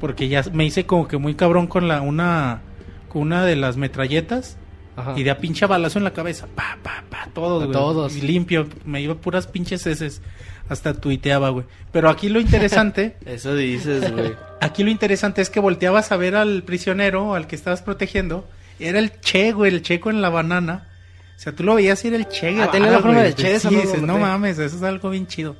porque 0.00 0.28
ya 0.28 0.42
me 0.52 0.64
hice 0.64 0.86
como 0.86 1.06
que 1.06 1.16
muy 1.18 1.34
cabrón 1.34 1.66
con 1.66 1.86
la 1.88 2.00
una 2.00 2.60
con 3.08 3.22
una 3.22 3.44
de 3.44 3.54
las 3.56 3.76
metralletas 3.76 4.56
Ajá. 4.96 5.14
y 5.16 5.22
de 5.22 5.30
a 5.30 5.38
pinche 5.38 5.66
balazo 5.66 5.98
en 5.98 6.04
la 6.04 6.12
cabeza, 6.12 6.46
pa 6.54 6.78
pa 6.82 7.04
pa 7.08 7.28
todo, 7.34 7.56
A 7.62 7.66
güey. 7.66 7.72
todos. 7.72 8.16
Y 8.16 8.22
limpio, 8.22 8.66
me 8.84 9.00
iba 9.02 9.14
puras 9.14 9.46
pinches 9.46 9.86
heces. 9.86 10.22
Hasta 10.68 10.94
tuiteaba, 10.94 11.50
güey. 11.50 11.66
Pero 11.90 12.08
aquí 12.08 12.28
lo 12.30 12.40
interesante 12.40 13.16
Eso 13.26 13.54
dices, 13.54 14.10
güey. 14.10 14.32
Aquí 14.60 14.82
lo 14.84 14.90
interesante 14.90 15.42
es 15.42 15.50
que 15.50 15.60
volteabas 15.60 16.12
a 16.12 16.16
ver 16.16 16.34
al 16.34 16.62
prisionero, 16.62 17.34
al 17.34 17.46
que 17.46 17.56
estabas 17.56 17.82
protegiendo. 17.82 18.48
Era 18.80 18.98
el 18.98 19.12
Che, 19.20 19.52
güey, 19.52 19.70
el 19.74 19.82
Che 19.82 20.00
con 20.00 20.22
la 20.22 20.30
banana. 20.30 20.88
O 21.36 21.40
sea, 21.42 21.52
tú 21.54 21.64
lo 21.64 21.74
veías 21.74 22.04
y 22.04 22.08
era 22.08 22.16
el 22.16 22.28
Che 22.28 22.48
Ah, 22.48 22.50
Guevara, 22.50 22.70
tenía 22.70 22.90
la 22.90 22.98
forma 23.00 23.12
güey. 23.18 23.24
del 23.24 23.34
Che, 23.34 23.58
Sí, 23.60 23.68
dices, 23.68 24.02
no 24.02 24.18
mames, 24.18 24.58
eso 24.58 24.76
es 24.76 24.82
algo 24.82 25.10
bien 25.10 25.26
chido. 25.26 25.56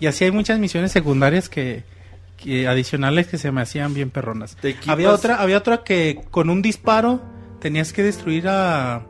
Y 0.00 0.06
así 0.06 0.24
hay 0.24 0.32
muchas 0.32 0.58
misiones 0.58 0.90
secundarias 0.92 1.48
que, 1.48 1.84
que 2.36 2.66
adicionales 2.66 3.26
que 3.28 3.38
se 3.38 3.52
me 3.52 3.60
hacían 3.60 3.94
bien 3.94 4.10
perronas. 4.10 4.56
Había 4.86 5.10
otra, 5.12 5.36
había 5.40 5.58
otra 5.58 5.84
que 5.84 6.20
con 6.30 6.50
un 6.50 6.62
disparo 6.62 7.22
tenías 7.60 7.92
que 7.92 8.02
destruir 8.02 8.48
a, 8.48 9.06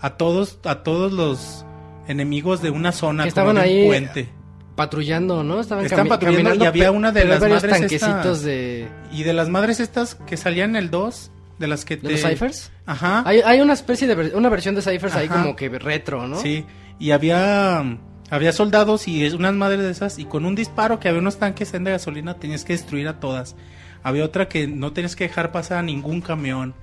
a 0.00 0.10
todos, 0.16 0.58
a 0.64 0.82
todos 0.82 1.12
los 1.12 1.64
enemigos 2.08 2.60
de 2.62 2.70
una 2.70 2.90
zona 2.92 3.24
Que 3.24 3.30
como 3.30 3.50
estaban 3.50 3.54
de 3.56 3.60
un 3.60 3.66
ahí 3.82 3.86
puente. 3.86 4.28
Patrullando, 4.74 5.44
¿no? 5.44 5.60
Estaban 5.60 5.84
Están 5.84 6.06
cami- 6.06 6.08
patrullando 6.08 6.38
caminando, 6.44 6.64
y 6.64 6.68
había 6.68 6.90
una 6.90 7.12
de 7.12 7.26
las 7.26 7.40
madres 7.40 7.62
tanquecitos 7.62 8.16
estas- 8.16 8.42
de... 8.42 8.88
Y 9.12 9.22
de 9.22 9.32
las 9.34 9.50
madres 9.50 9.78
estas 9.80 10.14
que 10.14 10.38
salían 10.38 10.70
en 10.70 10.76
el 10.76 10.90
2, 10.90 11.30
de 11.62 11.68
las 11.68 11.86
que 11.86 11.96
¿De 11.96 12.02
te... 12.08 12.10
los 12.12 12.20
ciphers? 12.20 12.70
Ajá. 12.84 13.22
Hay, 13.24 13.40
hay 13.40 13.60
una 13.62 13.72
especie 13.72 14.06
de... 14.06 14.14
ver- 14.14 14.32
una 14.36 14.50
versión 14.50 14.74
de 14.74 14.82
ciphers 14.82 15.14
ahí 15.14 15.28
Ajá. 15.28 15.40
como 15.42 15.56
que 15.56 15.70
retro, 15.70 16.28
¿no? 16.28 16.38
Sí, 16.38 16.66
y 16.98 17.12
había 17.12 17.82
había 18.30 18.52
soldados 18.52 19.08
y 19.08 19.26
unas 19.28 19.54
madres 19.54 19.80
de 19.80 19.90
esas 19.90 20.18
y 20.18 20.24
con 20.24 20.44
un 20.46 20.54
disparo 20.54 20.98
que 21.00 21.08
había 21.08 21.20
unos 21.20 21.38
tanques 21.38 21.72
en 21.74 21.84
de 21.84 21.90
gasolina 21.92 22.34
tenías 22.38 22.64
que 22.64 22.72
destruir 22.74 23.06
a 23.08 23.20
todas. 23.20 23.56
Había 24.02 24.24
otra 24.24 24.48
que 24.48 24.66
no 24.66 24.92
tenías 24.92 25.16
que 25.16 25.24
dejar 25.24 25.52
pasar 25.52 25.78
a 25.78 25.82
ningún 25.82 26.20
camión 26.20 26.74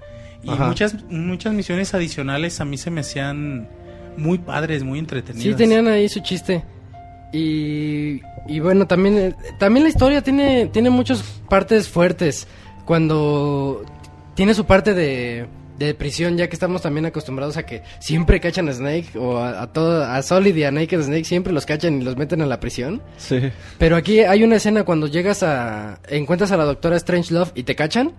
y 0.43 0.49
Ajá. 0.51 0.67
muchas 0.67 0.95
muchas 1.09 1.53
misiones 1.53 1.93
adicionales 1.93 2.61
a 2.61 2.65
mí 2.65 2.77
se 2.77 2.89
me 2.91 3.01
hacían 3.01 3.67
muy 4.15 4.37
padres, 4.37 4.83
muy 4.83 4.99
entretenidas. 4.99 5.43
Sí, 5.43 5.53
tenían 5.55 5.87
ahí 5.87 6.07
su 6.07 6.19
chiste. 6.21 6.63
Y, 7.33 8.21
y 8.47 8.59
bueno, 8.59 8.87
también, 8.87 9.17
eh, 9.17 9.35
también 9.59 9.83
la 9.83 9.89
historia 9.89 10.21
tiene, 10.21 10.67
tiene 10.67 10.89
muchas 10.89 11.21
partes 11.49 11.87
fuertes. 11.87 12.47
Cuando 12.85 13.83
tiene 14.39 14.53
su 14.53 14.63
parte 14.65 14.93
de, 14.93 15.47
de 15.77 15.93
prisión, 15.93 16.37
ya 16.37 16.47
que 16.47 16.55
estamos 16.55 16.81
también 16.81 17.05
acostumbrados 17.05 17.57
a 17.57 17.65
que 17.65 17.83
siempre 17.99 18.39
cachan 18.39 18.69
a 18.69 18.71
Snake, 18.71 19.17
o 19.17 19.37
a, 19.37 19.63
a 19.63 19.73
todo, 19.73 20.01
a 20.05 20.21
Solid 20.21 20.55
y 20.55 20.63
a 20.63 20.71
Naked 20.71 21.01
Snake, 21.01 21.25
siempre 21.25 21.51
los 21.51 21.65
cachan 21.65 22.01
y 22.01 22.05
los 22.05 22.15
meten 22.15 22.41
a 22.41 22.45
la 22.45 22.61
prisión. 22.61 23.01
Sí. 23.17 23.51
Pero 23.77 23.97
aquí 23.97 24.21
hay 24.21 24.45
una 24.45 24.55
escena 24.55 24.85
cuando 24.85 25.07
llegas 25.07 25.43
a. 25.43 25.99
encuentras 26.07 26.53
a 26.53 26.57
la 26.57 26.63
doctora 26.63 26.95
Strange 26.95 27.33
Love 27.33 27.51
y 27.53 27.63
te 27.63 27.75
cachan. 27.75 28.13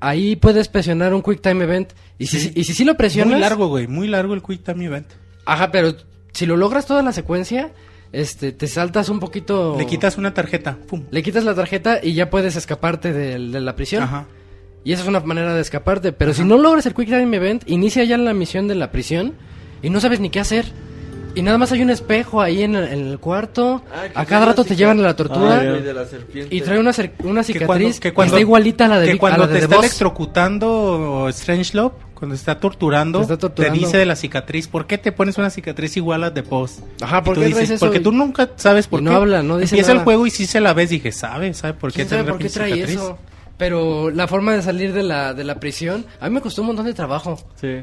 Ahí 0.00 0.36
puedes 0.36 0.68
presionar 0.68 1.14
un 1.14 1.22
Quick 1.22 1.40
Time 1.40 1.64
Event. 1.64 1.92
Y 2.18 2.26
si, 2.26 2.38
Sí. 2.40 2.52
y 2.54 2.64
si 2.64 2.74
sí 2.74 2.84
lo 2.84 2.96
presionas. 2.98 3.32
muy 3.32 3.40
largo, 3.40 3.68
güey, 3.68 3.86
muy 3.86 4.08
largo 4.08 4.34
el 4.34 4.42
Quick 4.42 4.62
Time 4.62 4.84
Event. 4.84 5.06
Ajá, 5.46 5.70
pero 5.72 5.94
si 6.32 6.44
lo 6.44 6.58
logras 6.58 6.84
toda 6.84 7.02
la 7.02 7.12
secuencia, 7.12 7.72
este, 8.12 8.52
te 8.52 8.66
saltas 8.66 9.08
un 9.08 9.20
poquito. 9.20 9.74
Le 9.78 9.86
quitas 9.86 10.18
una 10.18 10.34
tarjeta, 10.34 10.76
pum. 10.86 11.04
Le 11.10 11.22
quitas 11.22 11.44
la 11.44 11.54
tarjeta 11.54 11.98
y 12.02 12.12
ya 12.12 12.28
puedes 12.28 12.56
escaparte 12.56 13.14
del- 13.14 13.52
de, 13.52 13.60
la 13.60 13.74
prisión. 13.74 14.02
Ajá. 14.02 14.26
Y 14.88 14.92
esa 14.94 15.02
es 15.02 15.08
una 15.08 15.20
manera 15.20 15.52
de 15.54 15.60
escaparte. 15.60 16.12
Pero 16.12 16.32
si 16.32 16.44
no 16.44 16.56
logras 16.56 16.86
el 16.86 16.94
Quick 16.94 17.08
Time 17.08 17.36
Event, 17.36 17.62
inicia 17.66 18.04
ya 18.04 18.16
la 18.16 18.32
misión 18.32 18.68
de 18.68 18.74
la 18.74 18.90
prisión 18.90 19.34
y 19.82 19.90
no 19.90 20.00
sabes 20.00 20.18
ni 20.18 20.30
qué 20.30 20.40
hacer. 20.40 20.64
Y 21.34 21.42
nada 21.42 21.58
más 21.58 21.70
hay 21.72 21.82
un 21.82 21.90
espejo 21.90 22.40
ahí 22.40 22.62
en 22.62 22.74
el, 22.74 22.84
en 22.90 23.06
el 23.08 23.18
cuarto. 23.18 23.82
Ah, 23.94 24.04
que 24.08 24.18
a 24.18 24.24
cada 24.24 24.46
rato 24.46 24.64
te 24.64 24.76
llevan 24.76 24.98
a 25.00 25.02
la 25.02 25.14
tortura. 25.14 25.60
Ah, 25.60 25.64
güey, 25.64 25.82
de 25.82 25.92
la 25.92 26.06
serpiente. 26.06 26.56
y 26.56 26.62
trae 26.62 26.78
una, 26.80 26.92
una 27.22 27.40
Que 27.42 27.46
cicatriz 27.52 27.66
cuando, 27.66 28.00
que 28.00 28.12
cuando- 28.14 28.34
está 28.36 28.40
igualita 28.40 28.86
a 28.86 28.88
la 28.88 28.98
de, 29.00 29.12
que 29.12 29.18
cuando 29.18 29.40
la 29.40 29.46
de 29.46 29.52
te 29.52 29.58
The 29.58 29.64
está 29.66 29.76
Boss. 29.76 29.84
electrocutando 29.84 31.28
Strangelove, 31.32 31.94
cuando 32.14 32.34
está 32.34 32.58
torturando, 32.58 33.18
Te 33.18 33.22
está 33.24 33.36
torturando. 33.38 33.78
te 33.78 33.84
dice 33.86 33.98
de 33.98 34.06
la 34.06 34.16
cicatriz, 34.16 34.68
¿por 34.68 34.86
qué 34.86 34.98
te 34.98 35.12
pones 35.12 35.38
una 35.38 35.50
cicatriz 35.50 35.96
igual 35.96 36.24
a 36.24 36.32
The 36.32 36.40
Boss? 36.42 36.80
Ajá, 37.00 37.22
¿por 37.22 37.34
qué 37.34 37.40
dices, 37.44 37.54
traes 37.56 37.70
eso? 37.72 37.86
Porque 37.86 38.00
tú 38.00 38.10
nunca 38.10 38.50
sabes 38.56 38.86
por 38.86 39.00
Y 39.00 39.04
qué. 39.04 39.10
no 39.10 39.16
habla, 39.16 39.42
no 39.42 39.58
dice 39.58 39.74
Empieza 39.74 39.92
el 39.92 39.98
nada. 39.98 40.04
juego 40.04 40.26
y 40.26 40.30
si 40.30 40.46
se 40.46 40.60
la 40.60 40.72
ves, 40.72 40.90
dije, 40.90 41.12
¿sabe? 41.12 41.52
¿Sabe 41.54 41.74
por 41.74 41.90
qué 41.92 41.96
¿Quién 41.96 42.08
sabe 42.08 42.24
por 42.24 42.38
qué 42.38 42.48
trae 42.48 42.72
cicatriz? 42.72 42.96
eso? 42.96 43.18
Pero 43.58 44.10
la 44.10 44.26
forma 44.28 44.54
de 44.54 44.62
salir 44.62 44.92
de 44.92 45.02
la, 45.02 45.34
de 45.34 45.44
la 45.44 45.58
prisión, 45.60 46.06
a 46.20 46.28
mí 46.28 46.34
me 46.34 46.40
costó 46.40 46.62
un 46.62 46.68
montón 46.68 46.86
de 46.86 46.94
trabajo. 46.94 47.38
Sí. 47.60 47.82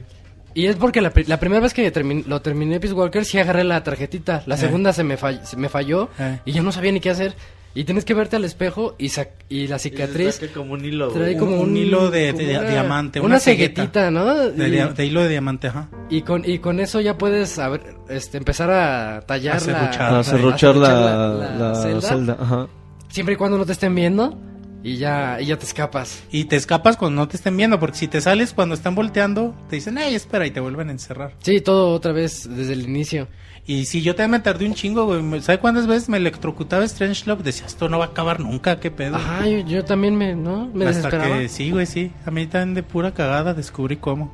Y 0.54 0.68
es 0.68 0.78
porque 0.78 1.02
la, 1.02 1.12
la 1.28 1.38
primera 1.40 1.62
vez 1.62 1.74
que 1.74 1.92
termin- 1.94 2.26
lo 2.26 2.42
terminé 2.42 2.80
Peace 2.80 2.94
Walker 2.96 3.26
sí 3.26 3.38
agarré 3.38 3.66
la 3.66 3.84
tarjetita. 3.84 4.44
La 4.46 4.56
Eh. 4.56 4.58
segunda 4.58 4.94
se 4.94 5.04
me, 5.04 5.18
fall- 5.18 5.44
se 5.44 5.58
me 5.58 5.68
falló 5.68 6.10
Eh. 6.18 6.40
y 6.46 6.54
yo 6.54 6.64
no 6.64 6.72
sabía 6.72 6.94
ni 6.94 7.02
qué 7.02 7.10
hacer. 7.10 7.36
Y 7.78 7.84
tienes 7.84 8.06
que 8.06 8.14
verte 8.14 8.38
al 8.38 8.46
espejo 8.46 8.96
y, 8.98 9.08
sac- 9.08 9.32
y 9.50 9.68
la 9.68 9.80
cicatriz 9.80 10.40
como 10.54 10.72
un 10.76 10.86
hilo, 10.86 11.10
trae 11.10 11.36
como 11.36 11.58
Un 11.60 11.72
un, 11.72 11.76
hilo 11.76 12.10
de- 12.10 12.32
como 12.32 12.46
de 12.46 12.70
diamante, 12.72 13.20
Una, 13.20 13.28
una 13.28 13.40
ceguetita, 13.42 14.10
¿no? 14.12 14.34
De, 14.34 14.68
y, 14.70 14.72
de 14.96 15.06
hilo 15.06 15.22
de 15.24 15.28
diamante, 15.28 15.68
ajá. 15.68 15.90
y 16.10 16.22
con, 16.22 16.50
y 16.50 16.60
con 16.60 16.80
eso 16.80 17.02
ya 17.02 17.18
puedes 17.18 17.60
a 17.60 17.68
ver, 17.68 17.82
este, 18.08 18.38
empezar 18.38 18.72
a 18.72 19.20
tallar 19.28 19.58
A 19.58 19.60
serruchar. 19.60 20.12
la, 20.14 20.20
A 20.20 20.24
cerruchar 20.24 20.76
la, 20.78 20.90
la- 20.94 21.28
la, 21.34 21.68
la 21.72 21.76
celda. 21.76 22.02
celda. 22.02 22.38
Ajá. 22.40 22.68
Siempre 23.10 23.34
y 23.34 23.38
cuando 23.38 23.58
no 23.58 23.66
te 23.66 23.74
estén 23.74 23.94
viendo 23.94 24.40
y 24.86 24.98
ya, 24.98 25.42
y 25.42 25.48
ya 25.48 25.58
te 25.58 25.66
escapas. 25.66 26.24
Y 26.32 26.46
te 26.46 26.56
escapas 26.56 26.96
cuando 26.96 27.20
no 27.20 27.28
te 27.28 27.38
estén 27.38 27.58
viendo, 27.58 27.80
porque 27.80 27.98
si 27.98 28.08
te 28.08 28.22
sales 28.22 28.54
cuando 28.54 28.76
están 28.76 28.94
volteando, 28.94 29.56
te 29.68 29.78
dicen, 29.78 29.98
ay, 29.98 30.14
espera, 30.14 30.46
y 30.46 30.52
te 30.52 30.60
vuelven 30.60 30.90
a 30.90 30.92
encerrar. 30.92 31.34
Sí, 31.40 31.60
todo 31.60 31.90
otra 31.90 32.12
vez 32.12 32.48
desde 32.48 32.74
el 32.74 32.84
inicio. 32.84 33.28
Y 33.66 33.86
si 33.86 34.04
yo 34.04 34.14
también 34.14 34.30
me 34.30 34.40
tardé 34.42 34.68
un 34.68 34.76
chingo, 34.76 35.08
güey. 35.08 35.42
¿Sabes 35.42 35.60
cuántas 35.60 35.88
veces 35.88 36.08
me 36.08 36.18
electrocutaba 36.18 36.88
Strangelove? 36.88 37.42
Decía, 37.42 37.66
esto 37.66 37.90
no 37.90 37.98
va 37.98 38.06
a 38.06 38.08
acabar 38.10 38.40
nunca, 38.40 38.80
qué 38.80 38.92
pedo. 38.92 39.16
Ajá, 39.16 39.48
yo, 39.48 39.58
yo 39.62 39.84
también 39.84 40.16
me, 40.16 40.36
¿no? 40.36 40.68
Me 40.72 40.86
Hasta 40.86 41.08
desesperaba. 41.08 41.40
que 41.40 41.50
sí, 41.50 41.72
güey, 41.72 41.88
sí. 41.88 42.12
A 42.24 42.30
mí 42.30 42.46
también 42.46 42.76
de 42.76 42.84
pura 42.84 43.12
cagada 43.12 43.56
descubrí 43.56 43.98
cómo. 43.98 44.32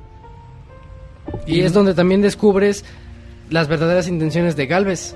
Y 1.48 1.62
es 1.62 1.72
donde 1.72 1.94
también 1.94 2.22
descubres 2.22 2.84
las 3.50 3.70
verdaderas 3.70 4.10
intenciones 4.10 4.58
de 4.58 4.66
Galvez. 4.66 5.16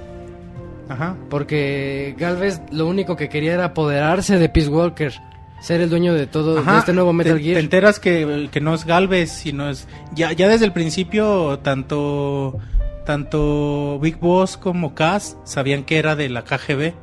Ajá. 0.90 1.16
Porque 1.30 2.16
Galvez 2.18 2.62
lo 2.72 2.88
único 2.88 3.16
que 3.16 3.30
quería 3.30 3.54
era 3.54 3.66
apoderarse 3.66 4.38
de 4.38 4.50
Peace 4.50 4.70
Walker. 4.70 5.14
Ser 5.62 5.82
el 5.82 5.90
dueño 5.90 6.14
de 6.14 6.28
todo 6.28 6.60
Ajá, 6.60 6.74
de 6.74 6.80
este 6.80 6.94
nuevo 6.94 7.14
Metal 7.14 7.38
te, 7.38 7.44
Gear. 7.44 7.54
te 7.56 7.60
enteras 7.62 8.00
que, 8.00 8.50
que 8.52 8.62
no 8.62 8.74
es 8.74 8.86
Galvez, 8.86 9.32
sino 9.32 9.70
es... 9.70 9.88
Ya, 10.14 10.32
ya 10.34 10.48
desde 10.48 10.66
el 10.66 10.74
principio, 10.74 11.60
tanto 11.60 12.60
tanto 13.06 14.00
Big 14.00 14.18
Boss 14.18 14.58
como 14.58 14.96
Cass 14.96 15.38
sabían 15.46 15.84
que 15.84 15.98
era 15.98 16.16
de 16.16 16.28
la 16.28 16.44
KGB, 16.44 16.94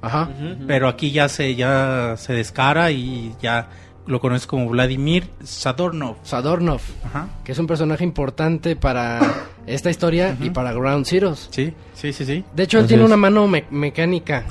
Ajá. 0.00 0.30
pero 0.66 0.88
aquí 0.88 1.10
ya 1.10 1.28
se 1.28 1.54
ya 1.56 2.14
se 2.16 2.32
descara 2.32 2.90
y 2.92 3.34
ya 3.42 3.68
lo 4.08 4.20
conoces 4.20 4.46
como 4.48 4.68
Vladimir 4.68 5.28
Sadornov. 5.44 6.16
Sadornov, 6.24 6.80
Ajá. 7.04 7.28
que 7.44 7.52
es 7.52 7.58
un 7.58 7.66
personaje 7.68 8.02
importante 8.02 8.74
para 8.74 9.20
esta 9.66 9.90
historia 9.90 10.36
y 10.40 10.50
para 10.50 10.72
Ground 10.72 11.06
Zeroes. 11.06 11.48
Sí, 11.52 11.72
sí, 11.94 12.12
sí, 12.12 12.24
sí. 12.24 12.44
De 12.56 12.62
hecho, 12.64 12.78
él 12.78 12.84
Así 12.84 12.88
tiene 12.88 13.02
es. 13.04 13.06
una 13.06 13.16
mano 13.16 13.46
me- 13.46 13.66
mecánica. 13.70 14.44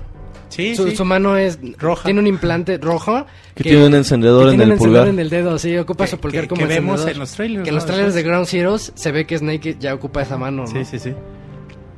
Sí, 0.49 0.75
su, 0.77 0.87
sí. 0.89 0.95
su 0.95 1.03
mano 1.03 1.35
es 1.35 1.59
Roja. 1.77 2.05
Tiene 2.05 2.21
un 2.21 2.27
implante 2.27 2.77
rojo. 2.77 3.25
Que 3.53 3.63
tiene 3.63 3.85
un 3.85 3.93
encendedor 3.95 4.45
que 4.45 4.51
en 4.51 4.57
tiene 4.57 4.63
el 4.63 4.71
un 4.71 4.77
pulgar. 4.77 5.07
en 5.09 5.19
el 5.19 5.29
dedo, 5.29 5.59
sí, 5.59 5.75
ocupa 5.77 6.05
Que- 6.05 6.11
su 6.11 6.19
pulgar 6.19 6.43
que- 6.43 6.47
como 6.47 6.61
que 6.61 6.67
vemos 6.67 7.05
en 7.05 7.19
los 7.19 7.31
trailers, 7.33 7.63
Que 7.63 7.69
en 7.69 7.75
¿no? 7.75 7.79
los 7.81 7.85
trailers 7.85 8.13
de. 8.13 8.23
Ground 8.23 8.47
Zeroes 8.47 8.93
se 8.95 9.11
ve 9.11 9.25
que 9.27 9.37
Snake 9.37 9.75
ya 9.79 9.93
ocupa 9.93 10.21
esa 10.21 10.37
mano, 10.37 10.61
¿no? 10.63 10.67
Sí, 10.67 10.85
sí, 10.85 10.99
sí. 10.99 11.13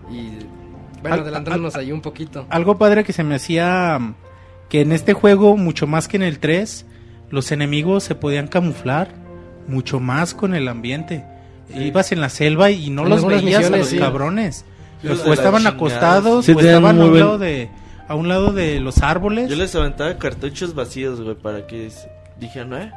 Y 0.10 0.30
bueno, 1.02 1.14
Al- 1.16 1.20
adelantándonos 1.22 1.76
ahí 1.76 1.92
un 1.92 2.02
poquito. 2.02 2.48
Algo 2.50 2.78
padre 2.78 3.04
que 3.04 3.14
se 3.14 3.24
me 3.24 3.36
hacía 3.36 4.00
que 4.70 4.82
en 4.82 4.94
este 4.94 5.14
juego, 5.14 5.56
mucho 5.56 5.86
más 5.88 6.08
que 6.08 6.18
en 6.18 6.24
el 6.24 6.40
3, 6.40 6.86
los 7.30 7.52
enemigos 7.52 8.04
se 8.04 8.16
podían 8.16 8.48
camuflar 8.48 9.10
mucho 9.68 10.00
más 10.00 10.34
con 10.34 10.56
el 10.56 10.68
ambiente. 10.68 11.24
Ibas 11.76 12.12
en 12.12 12.22
la 12.22 12.30
selva 12.30 12.72
y 12.72 12.90
no 12.90 13.04
En 13.04 13.10
los 13.10 13.26
veías 13.26 13.44
a 13.44 13.46
misiones, 13.46 13.80
los 13.80 13.88
sí. 13.90 13.98
cabrones. 14.00 14.66
Yo 15.04 15.14
o 15.26 15.34
estaban 15.34 15.66
acostados 15.68 16.46
Sí, 16.46 16.52
o 16.54 16.60
estaban 16.60 17.00
a 17.00 17.06
un 17.06 17.20
lado 17.20 17.38
de 17.38 17.70
a 18.08 18.16
un 18.16 18.28
lado 18.28 18.52
de 18.54 18.80
los 18.80 19.04
árboles. 19.04 19.50
Yo 19.50 19.56
les 19.56 19.76
aventaba 19.76 20.18
cartuchos 20.18 20.74
vacíos, 20.74 21.22
güey, 21.22 21.36
para 21.36 21.68
que 21.68 21.90
dijeran, 22.40 22.74
¿eh? 22.74 22.92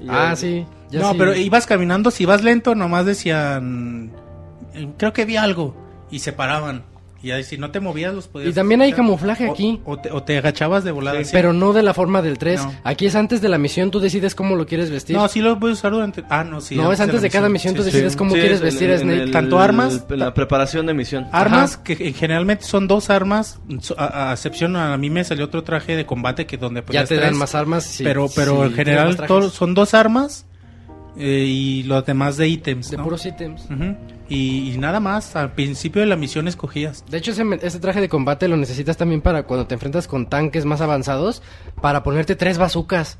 Y 0.00 0.06
Ah, 0.10 0.34
sí. 0.36 0.66
ya 0.90 1.00
no, 1.00 1.12
sí. 1.12 1.16
pero 1.18 1.34
ibas 1.34 1.66
caminando, 1.66 2.10
si 2.10 2.26
vas 2.26 2.42
lento, 2.44 2.74
nomás 2.74 3.06
decían, 3.06 4.10
eh, 4.74 4.88
creo 4.98 5.14
que 5.14 5.24
vi 5.24 5.36
algo 5.36 5.74
y 6.10 6.18
se 6.18 6.32
paraban. 6.34 6.82
Y 7.22 7.32
ahí 7.32 7.44
si 7.44 7.58
no 7.58 7.70
te 7.70 7.80
movías 7.80 8.14
los 8.14 8.28
podías 8.28 8.50
Y 8.50 8.54
también 8.54 8.80
hay 8.80 8.92
camuflaje 8.94 9.46
O- 9.46 9.52
aquí. 9.52 9.78
O, 9.84 9.98
te, 9.98 10.10
o 10.10 10.22
te 10.22 10.38
agachabas 10.38 10.84
de 10.84 10.90
volada. 10.90 11.20
así. 11.20 11.30
Pero 11.32 11.52
no 11.52 11.74
de 11.74 11.82
la 11.82 11.92
forma 11.92 12.22
del 12.22 12.38
3. 12.38 12.64
No. 12.64 12.74
Aquí 12.82 13.04
es 13.06 13.14
antes 13.14 13.42
de 13.42 13.48
la 13.50 13.58
misión, 13.58 13.90
tú 13.90 14.00
decides 14.00 14.34
cómo 14.34 14.56
lo 14.56 14.64
quieres 14.66 14.90
vestir. 14.90 15.16
No, 15.16 15.28
sí 15.28 15.40
lo 15.40 15.58
puedes 15.60 15.78
usar 15.78 15.92
durante... 15.92 16.24
Ah, 16.30 16.44
no, 16.44 16.62
sí. 16.62 16.76
No, 16.76 16.90
es 16.92 17.00
antes 17.00 17.20
de 17.20 17.28
cada 17.28 17.50
misión, 17.50 17.74
tú 17.74 17.82
Sí, 17.82 17.90
sí. 17.90 17.96
decides 17.96 18.16
cómo 18.16 18.30
Sí, 18.30 18.40
quieres 18.40 18.56
es 18.56 18.60
en- 18.60 18.64
vestir 18.64 18.90
a 18.90 18.98
Snake. 18.98 19.22
el- 19.24 19.30
Tanto 19.32 19.58
armas- 19.60 20.04
en 20.08 20.18
la 20.18 20.32
preparación 20.32 20.86
de 20.86 20.94
misión. 20.94 21.26
Armas 21.30 21.74
Ajá. 21.74 21.84
que 21.84 22.12
generalmente 22.14 22.64
son 22.64 22.88
dos 22.88 23.10
armas, 23.10 23.60
a, 23.98 24.30
a 24.30 24.32
excepción 24.32 24.74
a 24.76 24.96
mí 24.96 25.10
me 25.10 25.22
salió 25.22 25.44
otro 25.44 25.62
traje 25.62 25.96
de 25.96 26.06
combate 26.06 26.46
que 26.46 26.56
donde 26.56 26.82
ya 26.90 27.04
te 27.04 27.16
dan 27.16 27.24
tres, 27.26 27.36
más 27.38 27.54
armas. 27.54 27.84
sí, 27.84 28.02
pero 28.02 28.28
pero 28.34 28.60
sí, 28.62 28.68
en 28.70 28.74
general 28.74 29.16
todo- 29.26 29.50
son 29.50 29.74
dos 29.74 29.92
armas 29.92 30.46
eh, 31.18 31.44
y 31.46 31.82
los 31.82 32.06
demás 32.06 32.36
de 32.38 32.48
ítems, 32.48 32.90
De 32.90 32.96
¿no? 32.96 33.04
puros 33.04 33.26
ítems. 33.26 33.64
Ujú. 33.64 33.94
Y, 34.30 34.72
y 34.72 34.78
nada 34.78 35.00
más, 35.00 35.36
al 35.36 35.52
principio 35.52 36.00
de 36.00 36.06
la 36.06 36.16
misión 36.16 36.48
escogías. 36.48 37.04
De 37.10 37.18
hecho, 37.18 37.32
ese, 37.32 37.44
ese 37.60 37.80
traje 37.80 38.00
de 38.00 38.08
combate 38.08 38.48
lo 38.48 38.56
necesitas 38.56 38.96
también 38.96 39.20
para 39.20 39.42
cuando 39.42 39.66
te 39.66 39.74
enfrentas 39.74 40.06
con 40.08 40.26
tanques 40.26 40.64
más 40.64 40.80
avanzados, 40.80 41.42
para 41.82 42.02
ponerte 42.02 42.36
tres 42.36 42.56
bazucas. 42.56 43.18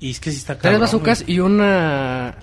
Y 0.00 0.10
es 0.12 0.20
que 0.20 0.30
si 0.30 0.38
está 0.38 0.54
Tres 0.54 0.62
cabrón, 0.62 0.80
bazucas 0.80 1.22
güey. 1.24 1.34
y 1.36 1.40
una 1.40 2.36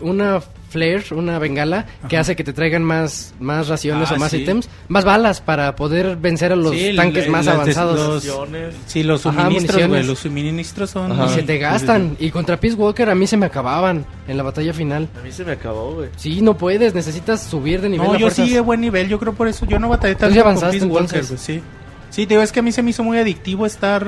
una 0.00 0.40
flare, 0.70 1.02
una 1.10 1.38
bengala 1.38 1.84
que 2.08 2.16
hace 2.16 2.34
que 2.36 2.44
te 2.44 2.52
traigan 2.52 2.82
más 2.82 3.34
más 3.40 3.68
raciones 3.68 4.08
Ah, 4.10 4.14
o 4.14 4.18
más 4.18 4.30
sí. 4.30 4.38
ítems, 4.38 4.68
más 4.88 5.04
balas 5.04 5.40
para 5.40 5.76
poder 5.76 6.16
vencer 6.16 6.52
a 6.52 6.56
los 6.56 6.70
Sí, 6.72 6.94
tanques 6.96 7.24
el- 7.26 7.30
más 7.30 7.46
avanzados. 7.48 8.24
los-. 8.24 8.70
Sí, 8.86 9.02
los 9.02 9.26
Ajá, 9.26 9.42
suministros, 9.42 9.76
güey, 9.76 9.88
municiones. 9.88 10.06
los 10.06 10.18
suministros 10.20 10.90
son... 10.90 11.12
Ajá. 11.12 11.26
Y 11.26 11.28
se 11.30 11.42
te 11.42 11.58
gastan. 11.58 12.16
Y 12.20 12.30
contra 12.30 12.58
Peace 12.58 12.76
Walker 12.76 13.10
a 13.10 13.14
mí 13.14 13.26
se 13.26 13.36
me 13.36 13.46
acababan 13.46 14.06
en 14.28 14.36
la 14.36 14.42
batalla 14.44 14.72
final. 14.72 15.08
A 15.18 15.22
mí 15.24 15.32
se 15.32 15.44
me 15.44 15.52
acabó, 15.52 15.92
güey. 15.96 16.08
Sí, 16.16 16.40
no 16.40 16.56
puedes, 16.56 16.94
necesitas 16.94 17.42
subir 17.42 17.80
de 17.80 17.88
nivel 17.88 18.06
No, 18.06 18.12
yo 18.14 18.20
fuerzas. 18.28 18.46
sí 18.46 18.54
de 18.54 18.60
buen 18.60 18.80
nivel, 18.80 19.08
yo 19.08 19.18
creo 19.18 19.32
por 19.34 19.48
eso 19.48 19.66
yo 19.66 19.78
no 19.78 19.88
batallé 19.88 20.14
tanto 20.14 20.34
sí 20.36 20.40
con 20.40 20.54
Peace 20.60 20.84
Walker, 20.86 21.00
entonces. 21.20 21.28
güey, 21.46 21.58
sí. 21.58 21.62
Sí, 22.10 22.26
te 22.26 22.34
digo, 22.34 22.42
es 22.42 22.52
que 22.52 22.60
a 22.60 22.62
mí 22.62 22.72
se 22.72 22.82
me 22.82 22.90
hizo 22.90 23.02
muy 23.04 23.18
adictivo 23.18 23.66
estar 23.66 24.04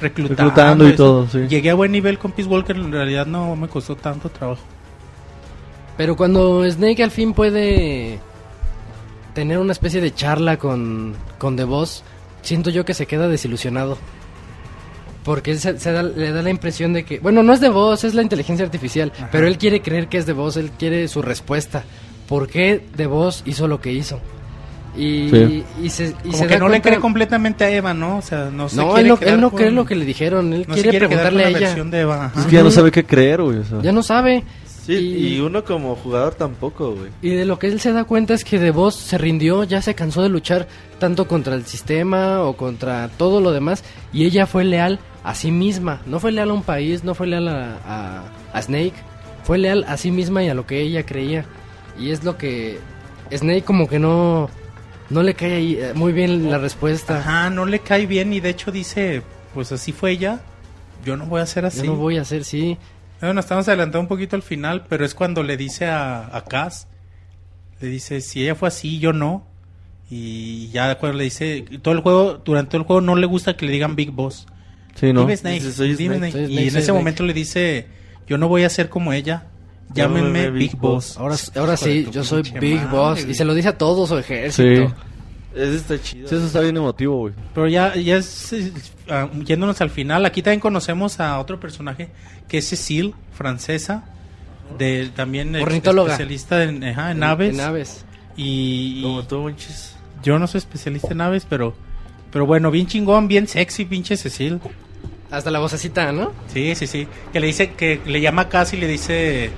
reclutando. 0.00 0.42
Reclutando 0.44 0.84
y 0.84 0.88
eso. 0.92 0.96
todo, 0.96 1.28
sí. 1.28 1.38
Llegué 1.48 1.70
a 1.70 1.74
buen 1.74 1.92
nivel 1.92 2.18
con 2.18 2.32
Peace 2.32 2.48
Walker, 2.48 2.76
en 2.76 2.92
realidad 2.92 3.26
no 3.26 3.54
me 3.56 3.68
costó 3.68 3.96
tanto 3.96 4.28
trabajo. 4.28 4.62
Pero 6.00 6.16
cuando 6.16 6.64
Snake 6.70 7.02
al 7.02 7.10
fin 7.10 7.34
puede 7.34 8.18
tener 9.34 9.58
una 9.58 9.72
especie 9.72 10.00
de 10.00 10.14
charla 10.14 10.56
con, 10.56 11.14
con 11.36 11.56
The 11.56 11.64
Boss, 11.64 12.04
siento 12.40 12.70
yo 12.70 12.86
que 12.86 12.94
se 12.94 13.04
queda 13.04 13.28
desilusionado. 13.28 13.98
Porque 15.24 15.50
él 15.50 15.58
se, 15.60 15.78
se 15.78 15.92
da- 15.92 16.02
le 16.02 16.32
da 16.32 16.40
la 16.40 16.48
impresión 16.48 16.94
de 16.94 17.04
que, 17.04 17.18
bueno, 17.18 17.42
no 17.42 17.52
es 17.52 17.60
The 17.60 17.68
Boss, 17.68 18.04
es 18.04 18.14
la 18.14 18.22
inteligencia 18.22 18.64
artificial, 18.64 19.12
pero 19.30 19.46
él 19.46 19.58
quiere 19.58 19.82
creer 19.82 20.08
que 20.08 20.16
es 20.16 20.24
The 20.24 20.32
Boss, 20.32 20.56
él 20.56 20.70
quiere 20.70 21.06
su 21.06 21.20
respuesta. 21.20 21.84
¿Por 22.26 22.48
qué 22.48 22.82
The 22.96 23.04
Boss 23.06 23.42
hizo 23.44 23.68
lo 23.68 23.82
que 23.82 23.92
hizo? 23.92 24.20
Y, 24.96 25.28
Sí. 25.28 25.64
y 25.82 25.90
se, 25.90 26.14
y 26.24 26.30
Como 26.30 26.36
se 26.38 26.46
que 26.46 26.54
da 26.54 26.60
no 26.60 26.64
le 26.68 26.70
cuenta- 26.70 26.88
cree 26.88 27.00
completamente 27.00 27.64
a 27.64 27.70
Eva, 27.70 27.92
¿no? 27.92 28.16
O 28.16 28.22
sea, 28.22 28.46
no 28.50 28.70
se 28.70 28.76
No, 28.76 28.94
quiere 28.94 29.00
él 29.02 29.08
no, 29.08 29.18
él 29.34 29.40
no 29.42 29.50
con- 29.50 29.58
cree 29.58 29.70
lo 29.70 29.84
que 29.84 29.96
le 29.96 30.06
dijeron, 30.06 30.54
él 30.54 30.64
no 30.66 30.72
quiere 30.72 30.88
quiere 30.88 31.06
preguntarle 31.08 31.42
a 31.44 31.50
la 31.50 31.58
ella. 31.58 31.66
versión 31.66 31.90
de 31.90 32.00
Eva. 32.00 32.24
ajá. 32.24 32.40
Es 32.40 32.46
que 32.46 32.56
ya 32.56 32.62
no 32.62 32.70
sabe 32.70 32.90
qué 32.90 33.04
creer, 33.04 33.42
güey. 33.42 33.58
o 33.58 33.64
sea. 33.64 33.82
Ya 33.82 33.92
no 33.92 34.02
sabe. 34.02 34.42
Sí, 34.84 34.94
Y- 34.94 35.36
y 35.36 35.40
uno 35.40 35.62
como 35.64 35.94
jugador 35.94 36.34
tampoco, 36.34 36.94
güey. 36.94 37.10
Y 37.22 37.30
de 37.30 37.44
lo 37.44 37.58
que 37.58 37.66
él 37.66 37.80
se 37.80 37.92
da 37.92 38.04
cuenta 38.04 38.34
es 38.34 38.44
que 38.44 38.58
The 38.58 38.70
Boss 38.70 38.94
se 38.96 39.18
rindió, 39.18 39.64
ya 39.64 39.82
se 39.82 39.94
cansó 39.94 40.22
de 40.22 40.28
luchar 40.28 40.66
tanto 40.98 41.26
contra 41.28 41.54
el 41.54 41.66
sistema 41.66 42.42
o 42.42 42.56
contra 42.56 43.08
todo 43.16 43.40
lo 43.40 43.52
demás. 43.52 43.84
Y 44.12 44.24
ella 44.24 44.46
fue 44.46 44.64
leal 44.64 44.98
a 45.22 45.34
sí 45.34 45.50
misma. 45.52 46.00
No 46.06 46.18
fue 46.18 46.32
leal 46.32 46.50
a 46.50 46.54
un 46.54 46.62
país, 46.62 47.04
no 47.04 47.14
fue 47.14 47.26
leal 47.26 47.48
a, 47.48 47.76
a- 47.86 48.24
a 48.52 48.62
Snake. 48.62 48.94
Fue 49.44 49.58
leal 49.58 49.84
a 49.86 49.96
sí 49.96 50.10
misma 50.10 50.42
y 50.42 50.48
a 50.48 50.54
lo 50.54 50.66
que 50.66 50.80
ella 50.80 51.04
creía. 51.04 51.44
Y 51.98 52.10
es 52.10 52.24
lo 52.24 52.36
que 52.38 52.78
Snake 53.30 53.62
como 53.62 53.86
que 53.88 53.98
no, 53.98 54.48
no 55.10 55.22
le 55.22 55.34
cae 55.34 55.54
ahí, 55.54 55.74
eh, 55.78 55.92
muy 55.94 56.12
bien 56.12 56.50
la 56.50 56.58
respuesta. 56.58 57.18
Ajá, 57.18 57.50
no 57.50 57.66
le 57.66 57.80
cae 57.80 58.06
bien 58.06 58.32
y 58.32 58.40
de 58.40 58.48
hecho 58.50 58.72
dice, 58.72 59.22
pues 59.54 59.72
así 59.72 59.92
fue 59.92 60.12
ella, 60.12 60.40
yo 61.04 61.16
no 61.16 61.26
voy 61.26 61.40
a 61.40 61.44
hacer 61.44 61.64
así. 61.66 61.78
Yo 61.78 61.92
no 61.92 61.96
voy 61.96 62.16
a 62.18 62.22
hacer, 62.22 62.44
sí. 62.44 62.78
Bueno, 63.20 63.40
estamos 63.40 63.68
adelantando 63.68 64.00
un 64.00 64.08
poquito 64.08 64.36
al 64.36 64.42
final, 64.42 64.84
pero 64.88 65.04
es 65.04 65.14
cuando 65.14 65.42
le 65.42 65.56
dice 65.56 65.86
a, 65.86 66.34
a 66.34 66.44
Cass, 66.44 66.88
le 67.80 67.88
dice, 67.88 68.20
si 68.20 68.42
ella 68.42 68.54
fue 68.54 68.68
así, 68.68 68.98
yo 68.98 69.12
no. 69.12 69.46
Y 70.10 70.68
ya 70.70 70.96
cuando 70.98 71.18
le 71.18 71.24
dice, 71.24 71.64
todo 71.82 71.94
el 71.94 72.00
juego, 72.00 72.40
durante 72.44 72.70
todo 72.70 72.80
el 72.80 72.86
juego 72.86 73.00
no 73.00 73.14
le 73.16 73.26
gusta 73.26 73.56
que 73.56 73.66
le 73.66 73.72
digan 73.72 73.94
Big 73.94 74.10
Boss. 74.10 74.46
Sí, 74.94 75.12
¿no? 75.12 75.20
Dime 75.20 75.36
Snake, 75.36 75.54
Dice, 75.60 75.72
"Soy 75.72 75.94
dime 75.94 76.16
Snake". 76.16 76.32
Snake. 76.32 76.46
Soy 76.46 76.54
Y 76.54 76.58
en 76.62 76.68
ese 76.68 76.82
Snake. 76.82 76.98
momento 76.98 77.22
le 77.24 77.32
dice, 77.32 77.86
yo 78.26 78.38
no 78.38 78.48
voy 78.48 78.64
a 78.64 78.68
ser 78.70 78.88
como 78.88 79.12
ella, 79.12 79.46
llámenme 79.94 80.50
Big, 80.50 80.72
Big 80.72 80.76
Boss. 80.80 81.16
Ahora, 81.16 81.36
ahora 81.56 81.74
Hijo 81.74 81.84
de 81.84 81.92
sí, 81.92 82.04
tu 82.04 82.10
yo 82.10 82.24
soy 82.24 82.42
pinche 82.42 82.58
Big 82.60 82.76
madre, 82.76 82.90
Boss. 82.90 83.18
güey. 83.20 83.30
Y 83.30 83.34
se 83.34 83.44
lo 83.44 83.54
dice 83.54 83.68
a 83.68 83.78
todo 83.78 84.06
su 84.06 84.18
ejército. 84.18 84.88
Sí. 84.88 84.94
Ese 85.54 85.76
está 85.76 86.00
chido. 86.00 86.28
Sí, 86.28 86.34
eso 86.34 86.46
está 86.46 86.60
bien 86.60 86.76
emotivo, 86.76 87.18
güey. 87.18 87.34
Pero 87.54 87.68
ya, 87.68 87.94
ya 87.96 88.16
es, 88.16 88.54
ah, 89.08 89.28
yéndonos 89.44 89.80
al 89.80 89.90
final, 89.90 90.24
aquí 90.26 90.42
también 90.42 90.60
conocemos 90.60 91.20
a 91.20 91.38
otro 91.38 91.58
personaje 91.58 92.08
que 92.48 92.58
es 92.58 92.68
Cecile, 92.68 93.14
francesa, 93.32 94.04
de 94.78 95.10
también 95.14 95.56
especialista 95.56 96.62
en, 96.62 96.84
ajá, 96.84 97.10
en 97.10 97.22
aves. 97.22 97.54
En 97.54 97.60
aves. 97.60 98.04
Y, 98.36 99.02
Como 99.02 99.24
tú, 99.24 99.52
yo 100.22 100.38
no 100.38 100.46
soy 100.46 100.58
especialista 100.58 101.12
en 101.12 101.20
aves, 101.20 101.46
pero 101.48 101.74
pero 102.30 102.46
bueno, 102.46 102.70
bien 102.70 102.86
chingón, 102.86 103.28
bien 103.28 103.48
sexy, 103.48 103.84
pinche 103.84 104.16
Cecil. 104.16 104.60
Hasta 105.30 105.50
la 105.50 105.58
vocecita, 105.58 106.12
¿no? 106.12 106.32
Sí, 106.52 106.74
sí, 106.74 106.86
sí. 106.86 107.06
Que 107.32 107.40
le 107.40 107.46
dice 107.48 107.72
que 107.72 108.00
le 108.06 108.20
llama 108.20 108.42
a 108.42 108.48
Cass 108.48 108.72
y 108.72 108.76
le 108.76 108.86
dice, 108.86 109.50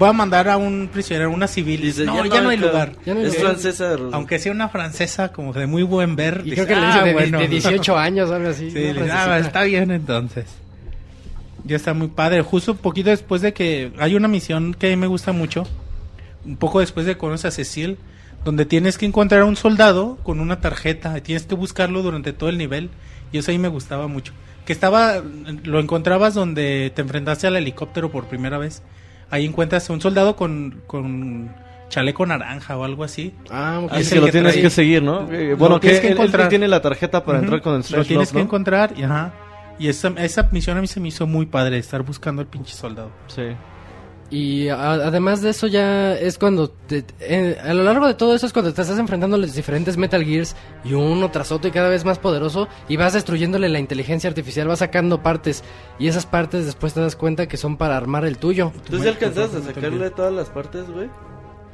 voy 0.00 0.08
a 0.08 0.12
mandar 0.12 0.48
a 0.48 0.56
un 0.56 0.88
prisionero, 0.92 1.30
una 1.30 1.46
civil. 1.46 1.82
Dice, 1.82 2.04
no, 2.04 2.24
ya 2.26 2.40
no, 2.40 2.48
hay 2.48 2.58
ca- 2.58 2.66
lugar. 2.66 2.92
Ya 3.06 3.14
no 3.14 3.20
hay 3.20 3.26
es 3.26 3.34
lugar. 3.36 3.50
francesa. 3.52 3.96
Ro- 3.96 4.10
Aunque 4.12 4.38
sea 4.40 4.50
una 4.50 4.68
francesa 4.68 5.30
como 5.30 5.52
de 5.52 5.66
muy 5.68 5.82
buen 5.84 6.16
ver. 6.16 6.40
Y 6.44 6.50
dice, 6.50 6.64
creo 6.64 6.66
que 6.66 6.74
le 6.74 6.80
"Ah, 6.86 6.92
dice 6.94 7.06
de, 7.06 7.12
bueno". 7.12 7.38
de 7.38 7.48
18 7.48 7.96
años, 7.98 8.30
algo 8.30 8.48
así. 8.48 8.70
Sí, 8.70 8.92
le. 8.94 9.10
"Ah, 9.12 9.38
está 9.38 9.62
bien 9.62 9.90
entonces. 9.92 10.46
Ya 11.64 11.76
está 11.76 11.92
muy 11.94 12.08
padre. 12.08 12.42
Justo 12.42 12.72
un 12.72 12.78
poquito 12.78 13.10
después 13.10 13.42
de 13.42 13.52
que 13.52 13.92
hay 13.98 14.16
una 14.16 14.26
misión 14.28 14.72
que 14.74 14.86
a 14.86 14.90
mí 14.90 14.96
me 14.96 15.06
gusta 15.06 15.32
mucho, 15.32 15.66
un 16.44 16.56
poco 16.56 16.80
después 16.80 17.04
de 17.06 17.12
que 17.12 17.18
conoces 17.18 17.44
a 17.44 17.50
Cecil, 17.50 17.98
donde 18.44 18.64
tienes 18.64 18.96
que 18.96 19.04
encontrar 19.04 19.42
a 19.42 19.44
un 19.44 19.56
soldado 19.56 20.16
con 20.22 20.40
una 20.40 20.60
tarjeta 20.60 21.16
y 21.18 21.20
tienes 21.20 21.44
que 21.44 21.54
buscarlo 21.54 22.02
durante 22.02 22.32
todo 22.32 22.48
el 22.48 22.56
nivel. 22.56 22.88
Y 23.32 23.38
eso 23.38 23.50
ahí 23.50 23.58
me 23.58 23.68
gustaba 23.68 24.06
mucho. 24.08 24.32
Que 24.64 24.72
estaba, 24.72 25.22
lo 25.64 25.78
encontrabas 25.78 26.32
donde 26.32 26.90
te 26.94 27.02
enfrentaste 27.02 27.46
al 27.46 27.56
helicóptero 27.56 28.10
por 28.10 28.24
primera 28.28 28.56
vez. 28.56 28.82
Ahí 29.30 29.46
encuentras 29.46 29.88
a 29.88 29.92
un 29.92 30.00
soldado 30.00 30.34
con, 30.36 30.82
con 30.86 31.54
chaleco 31.88 32.26
naranja 32.26 32.76
o 32.76 32.84
algo 32.84 33.04
así. 33.04 33.34
Ah, 33.50 33.80
ok. 33.84 33.92
Es 33.94 34.00
Es 34.00 34.12
el 34.12 34.14
que 34.16 34.20
lo 34.20 34.26
que 34.26 34.32
tienes 34.32 34.54
trae- 34.56 34.62
que 34.62 34.70
seguir, 34.70 35.02
¿no? 35.02 35.30
Eh, 35.32 35.50
Lo 35.50 35.56
bueno, 35.56 35.76
que, 35.80 35.88
tienes 35.88 36.00
que 36.00 36.06
él- 36.08 36.12
él 36.14 36.18
encontrar. 36.18 36.48
tiene 36.48 36.68
la 36.68 36.80
tarjeta 36.82 37.24
para 37.24 37.38
Ujú. 37.38 37.44
entrar 37.44 37.62
con 37.62 37.74
el 37.74 37.78
Lo 37.96 38.04
tienes 38.04 38.28
Love, 38.28 38.32
que 38.32 38.38
¿no? 38.38 38.44
encontrar 38.44 38.94
y 38.96 39.02
ajá. 39.04 39.32
Y 39.78 39.88
esa, 39.88 40.08
esa 40.18 40.48
misión 40.52 40.76
a 40.76 40.80
mí 40.82 40.86
se 40.86 41.00
me 41.00 41.08
hizo 41.08 41.26
muy 41.26 41.46
padre, 41.46 41.78
estar 41.78 42.02
buscando 42.02 42.42
al 42.42 42.48
pinche 42.48 42.74
soldado. 42.74 43.10
Sí. 43.28 43.42
Y 44.32 44.68
a- 44.68 44.92
además 44.92 45.42
de 45.42 45.50
eso 45.50 45.66
ya 45.66 46.14
es 46.14 46.38
cuando 46.38 46.70
te- 46.70 47.04
eh, 47.18 47.58
a 47.64 47.74
lo 47.74 47.82
largo 47.82 48.06
de 48.06 48.14
todo 48.14 48.32
eso 48.34 48.46
es 48.46 48.52
cuando 48.52 48.72
te 48.72 48.80
estás 48.80 48.96
enfrentando 48.98 49.34
a 49.34 49.38
los 49.40 49.54
diferentes 49.54 49.96
Metal 49.96 50.24
Gears 50.24 50.54
y 50.84 50.92
uno 50.94 51.30
tras 51.32 51.50
otro 51.50 51.68
y 51.68 51.72
cada 51.72 51.88
vez 51.88 52.04
más 52.04 52.20
poderoso 52.20 52.68
y 52.88 52.96
vas 52.96 53.12
destruyéndole 53.14 53.68
la 53.68 53.80
inteligencia 53.80 54.28
artificial, 54.28 54.68
vas 54.68 54.78
sacando 54.78 55.20
partes 55.22 55.64
y 55.98 56.06
esas 56.06 56.26
partes 56.26 56.64
después 56.64 56.94
te 56.94 57.00
das 57.00 57.16
cuenta 57.16 57.48
que 57.48 57.56
son 57.56 57.76
para 57.76 57.96
armar 57.96 58.24
el 58.24 58.38
tuyo. 58.38 58.70
¿Tú 58.88 59.00
sí 59.00 59.08
alcanzaste 59.08 59.56
a 59.56 59.62
sacarle 59.62 60.10
todas 60.10 60.32
las 60.32 60.48
partes, 60.48 60.88
güey? 60.88 61.08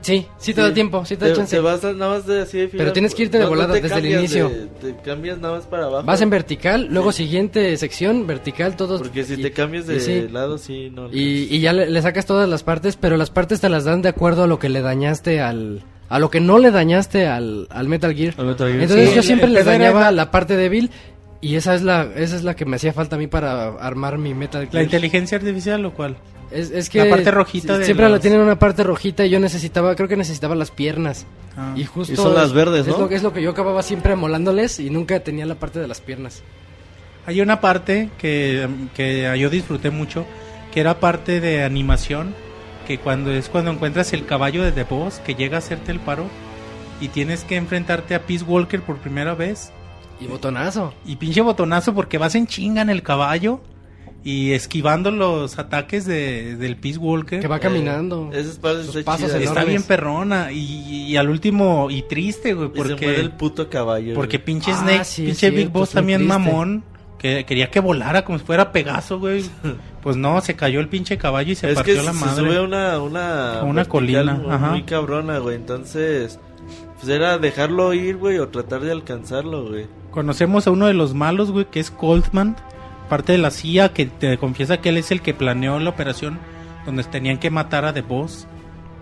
Sí, 0.06 0.24
sí 0.38 0.54
te 0.54 0.60
da 0.60 0.72
tiempo, 0.72 1.04
sí 1.04 1.16
te 1.16 1.28
da 1.28 1.34
chance. 1.34 1.56
Te 1.56 1.60
vas 1.60 1.84
a- 1.84 1.92
nada 1.92 2.14
más 2.14 2.26
de 2.26 2.42
así 2.42 2.58
de 2.58 2.68
fila- 2.68 2.80
Pero 2.84 2.92
tienes 2.92 3.12
que 3.12 3.24
irte 3.24 3.38
de 3.38 3.42
no- 3.44 3.50
volada 3.50 3.74
te 3.74 3.80
desde 3.80 3.98
el 3.98 4.06
inicio. 4.06 4.48
de- 4.48 4.66
te 4.92 4.96
cambias 5.02 5.38
nada 5.38 5.54
más 5.56 5.66
para 5.66 5.86
abajo. 5.86 6.06
Vas 6.06 6.20
en 6.20 6.30
vertical, 6.30 6.86
luego 6.90 7.10
siguiente 7.10 7.76
sección, 7.76 8.24
vertical, 8.26 8.76
todos. 8.76 9.02
Porque 9.02 9.24
si 9.24 9.34
y- 9.34 9.42
te 9.42 9.50
cambias 9.50 9.86
de 9.88 9.98
sí. 9.98 10.28
lado, 10.30 10.58
sí, 10.58 10.90
no. 10.94 11.08
Y, 11.12 11.48
y 11.50 11.58
ya 11.60 11.72
le, 11.72 11.90
le 11.90 12.02
sacas 12.02 12.24
todas 12.24 12.48
las 12.48 12.62
partes, 12.62 12.96
pero 12.96 13.16
las 13.16 13.30
partes 13.30 13.60
te 13.60 13.68
las 13.68 13.84
dan 13.84 14.00
de 14.02 14.08
acuerdo 14.10 14.44
a 14.44 14.46
lo 14.46 14.60
que 14.60 14.68
le 14.68 14.80
dañaste 14.80 15.40
al... 15.40 15.82
A 16.08 16.20
lo 16.20 16.30
que 16.30 16.38
no 16.38 16.60
le 16.60 16.70
dañaste 16.70 17.26
al, 17.26 17.66
al 17.68 17.88
Metal 17.88 18.14
Gear. 18.14 18.34
Al 18.38 18.46
Metal 18.46 18.68
Gear. 18.68 18.80
Entonces 18.82 19.08
Sí, 19.10 19.16
yo 19.16 19.22
siempre 19.24 19.48
le 19.48 19.64
dañaba 19.64 20.12
la 20.12 20.30
parte 20.30 20.56
débil 20.56 20.92
y 21.40 21.56
esa 21.56 21.74
es 21.74 21.82
la 21.82 22.08
esa 22.16 22.36
es 22.36 22.42
la 22.44 22.54
que 22.56 22.64
me 22.64 22.76
hacía 22.76 22.92
falta 22.92 23.16
a 23.16 23.18
mí 23.18 23.26
para 23.26 23.68
armar 23.78 24.18
mi 24.18 24.34
Metal 24.34 24.62
Gear. 24.62 24.74
La 24.74 24.82
inteligencia 24.82 25.38
artificial, 25.38 25.82
lo 25.82 25.92
cual. 25.92 26.16
es, 26.50 26.70
es 26.70 26.88
que 26.88 27.04
la 27.04 27.10
parte 27.10 27.30
rojita 27.30 27.76
de 27.78 27.84
siempre 27.84 28.08
la 28.08 28.20
tienen 28.20 28.40
una 28.40 28.58
parte 28.58 28.82
rojita 28.84 29.24
y 29.26 29.30
yo 29.30 29.40
necesitaba, 29.40 29.94
creo 29.96 30.08
que 30.08 30.16
necesitaba 30.16 30.54
las 30.54 30.70
piernas. 30.70 31.26
Ah. 31.56 31.72
Y 31.76 31.84
justo 31.84 32.12
Y 32.12 32.16
son 32.16 32.34
las 32.34 32.48
es- 32.48 32.52
verdes, 32.52 32.86
es 32.86 32.92
¿no? 32.94 32.98
lo, 33.00 33.08
que- 33.08 33.14
es 33.16 33.22
lo 33.22 33.32
que 33.32 33.42
yo 33.42 33.50
acababa 33.50 33.82
siempre 33.82 34.12
amolándoles 34.12 34.78
y 34.80 34.90
nunca 34.90 35.20
tenía 35.20 35.46
la 35.46 35.54
parte 35.56 35.78
de 35.80 35.88
las 35.88 36.00
piernas. 36.00 36.42
Hay 37.26 37.40
una 37.40 37.60
parte 37.60 38.08
que, 38.18 38.68
que 38.94 39.36
yo 39.38 39.50
disfruté 39.50 39.90
mucho, 39.90 40.24
que 40.72 40.80
era 40.80 41.00
parte 41.00 41.40
de 41.40 41.64
animación, 41.64 42.34
que 42.86 42.98
cuando 42.98 43.32
es 43.32 43.48
cuando 43.48 43.72
encuentras 43.72 44.12
el 44.12 44.26
caballo 44.26 44.62
de 44.62 44.70
The 44.70 44.84
Boss, 44.84 45.20
que 45.26 45.34
llega 45.34 45.56
a 45.56 45.58
hacerte 45.58 45.90
el 45.90 45.98
paro, 45.98 46.26
y 47.00 47.08
tienes 47.08 47.42
que 47.44 47.56
enfrentarte 47.56 48.14
a 48.14 48.22
Peace 48.22 48.44
Walker 48.44 48.80
por 48.80 48.98
primera 48.98 49.34
vez, 49.34 49.72
Y 50.20 50.26
botonazo. 50.26 50.94
y 51.04 51.16
pinche 51.16 51.40
botonazo 51.42 51.94
porque 51.94 52.18
vas 52.18 52.34
en 52.34 52.46
chinga 52.46 52.82
en 52.82 52.90
el 52.90 53.02
caballo, 53.02 53.60
y 54.24 54.52
esquivando 54.54 55.12
los 55.12 55.56
ataques 55.56 56.04
de, 56.04 56.56
del 56.56 56.76
Peace 56.76 56.98
Walker. 56.98 57.38
Que 57.38 57.46
va 57.46 57.60
caminando. 57.60 58.30
Esa 58.32 58.50
es 58.50 58.58
parte 58.58 58.82
Sus 58.82 58.96
está 58.96 59.12
pasos 59.12 59.28
chida. 59.30 59.38
Está 59.38 59.62
bien 59.64 59.84
perrona 59.84 60.50
y, 60.50 61.04
y 61.06 61.16
al 61.16 61.28
último 61.30 61.88
y 61.92 62.02
triste, 62.02 62.52
güey, 62.54 62.70
Y 62.74 62.76
se 62.76 62.78
muere 62.96 63.20
el 63.20 63.30
porque 63.30 63.38
puto 63.38 63.70
caballo. 63.70 64.14
porque 64.16 64.38
güey. 64.38 64.44
pinche 64.44 64.72
Ah, 64.72 64.78
Snake, 64.80 65.04
sí, 65.04 65.26
pinche 65.26 65.50
Big 65.50 65.68
Boss 65.68 65.90
también 65.90 66.22
triste. 66.22 66.38
mamón, 66.38 66.82
que 67.20 67.44
quería 67.44 67.70
que 67.70 67.78
volara 67.78 68.24
como 68.24 68.38
si 68.40 68.44
fuera 68.44 68.72
Pegaso, 68.72 69.20
güey. 69.20 69.44
Pues 70.02 70.16
no, 70.16 70.40
se 70.40 70.54
cayó 70.54 70.78
el 70.80 70.88
pinche 70.88 71.18
caballo 71.18 71.50
y 71.52 71.54
se 71.56 71.68
es 71.68 71.74
partió 71.74 71.94
que 71.96 72.02
la 72.02 72.12
se 72.12 72.18
madre. 72.24 72.44
sube 72.44 72.60
una 72.60 73.00
una, 73.00 73.62
una 73.64 73.84
colina, 73.84 74.34
muy, 74.34 74.52
ajá. 74.52 74.70
muy 74.70 74.82
cabrona, 74.84 75.38
güey. 75.38 75.56
Entonces, 75.56 76.38
pues 76.96 77.08
era 77.08 77.38
dejarlo 77.38 77.92
ir, 77.92 78.16
güey, 78.16 78.38
o 78.38 78.48
tratar 78.48 78.82
de 78.82 78.92
alcanzarlo, 78.92 79.68
güey. 79.68 79.86
Conocemos 80.16 80.66
a 80.66 80.70
uno 80.70 80.86
de 80.86 80.94
los 80.94 81.12
malos, 81.12 81.50
güey, 81.50 81.66
que 81.66 81.78
es 81.78 81.90
Coltman, 81.90 82.56
parte 83.10 83.32
de 83.32 83.38
la 83.38 83.50
CIA, 83.50 83.92
que 83.92 84.06
te 84.06 84.38
confiesa 84.38 84.78
que 84.80 84.88
él 84.88 84.96
es 84.96 85.10
el 85.10 85.20
que 85.20 85.34
planeó 85.34 85.78
la 85.78 85.90
operación 85.90 86.38
donde 86.86 87.04
tenían 87.04 87.36
que 87.36 87.50
matar 87.50 87.84
a 87.84 87.92
The 87.92 88.00
Boss. 88.00 88.46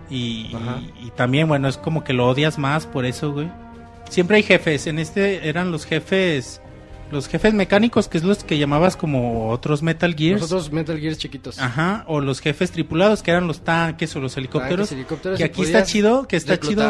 Y, 0.09 0.51
y- 0.99 1.07
y 1.07 1.11
también, 1.15 1.47
bueno, 1.47 1.69
es 1.69 1.77
como 1.77 2.03
que 2.03 2.11
lo 2.11 2.27
odias 2.27 2.57
más 2.57 2.85
por 2.85 3.05
eso, 3.05 3.31
güey. 3.31 3.49
Siempre 4.09 4.35
hay 4.35 4.43
jefes, 4.43 4.87
en 4.87 4.99
este 4.99 5.47
eran 5.47 5.71
los 5.71 5.85
jefes, 5.85 6.59
los 7.13 7.29
jefes 7.29 7.53
mecánicos, 7.53 8.09
que 8.09 8.17
es 8.17 8.25
los 8.25 8.43
que 8.43 8.57
llamabas 8.57 8.97
como 8.97 9.49
otros 9.51 9.81
Metal 9.83 10.13
Gears. 10.15 10.41
Nosotros 10.41 10.73
Metal 10.73 10.99
Gears 10.99 11.17
chiquitos. 11.17 11.59
Ajá, 11.59 12.03
o 12.07 12.19
los 12.19 12.41
jefes 12.41 12.71
tripulados, 12.71 13.23
que 13.23 13.31
eran 13.31 13.47
los 13.47 13.61
tanques 13.63 14.13
o 14.17 14.19
los 14.19 14.35
helicópteros. 14.35 14.89
Tanques, 14.89 14.91
helicópteros, 14.91 15.37
que 15.37 15.45
aquí 15.45 15.61
está 15.61 15.85
chido, 15.85 16.27
que 16.27 16.35
está 16.35 16.59
chido. 16.59 16.81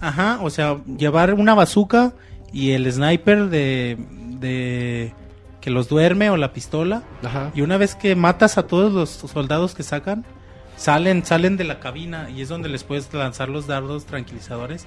Ajá, 0.00 0.38
o 0.40 0.48
sea, 0.48 0.78
llevar 0.96 1.34
una 1.34 1.54
bazooka 1.54 2.14
y 2.54 2.70
el 2.70 2.90
sniper 2.90 3.48
de, 3.50 3.98
de 4.40 5.12
que 5.60 5.70
los 5.70 5.88
duerme 5.88 6.30
o 6.30 6.36
la 6.38 6.52
pistola. 6.54 7.02
Ajá. 7.22 7.50
Y 7.54 7.60
una 7.60 7.76
vez 7.76 7.94
que 7.94 8.14
matas 8.16 8.56
a 8.56 8.66
todos 8.66 8.92
los 8.92 9.10
soldados 9.10 9.74
que 9.74 9.82
sacan, 9.82 10.24
salen, 10.76 11.24
salen 11.24 11.56
de 11.56 11.64
la 11.64 11.80
cabina 11.80 12.30
y 12.30 12.40
es 12.42 12.48
donde 12.48 12.68
les 12.70 12.84
puedes 12.84 13.12
lanzar 13.12 13.48
los 13.48 13.66
dardos 13.66 14.06
tranquilizadores. 14.06 14.86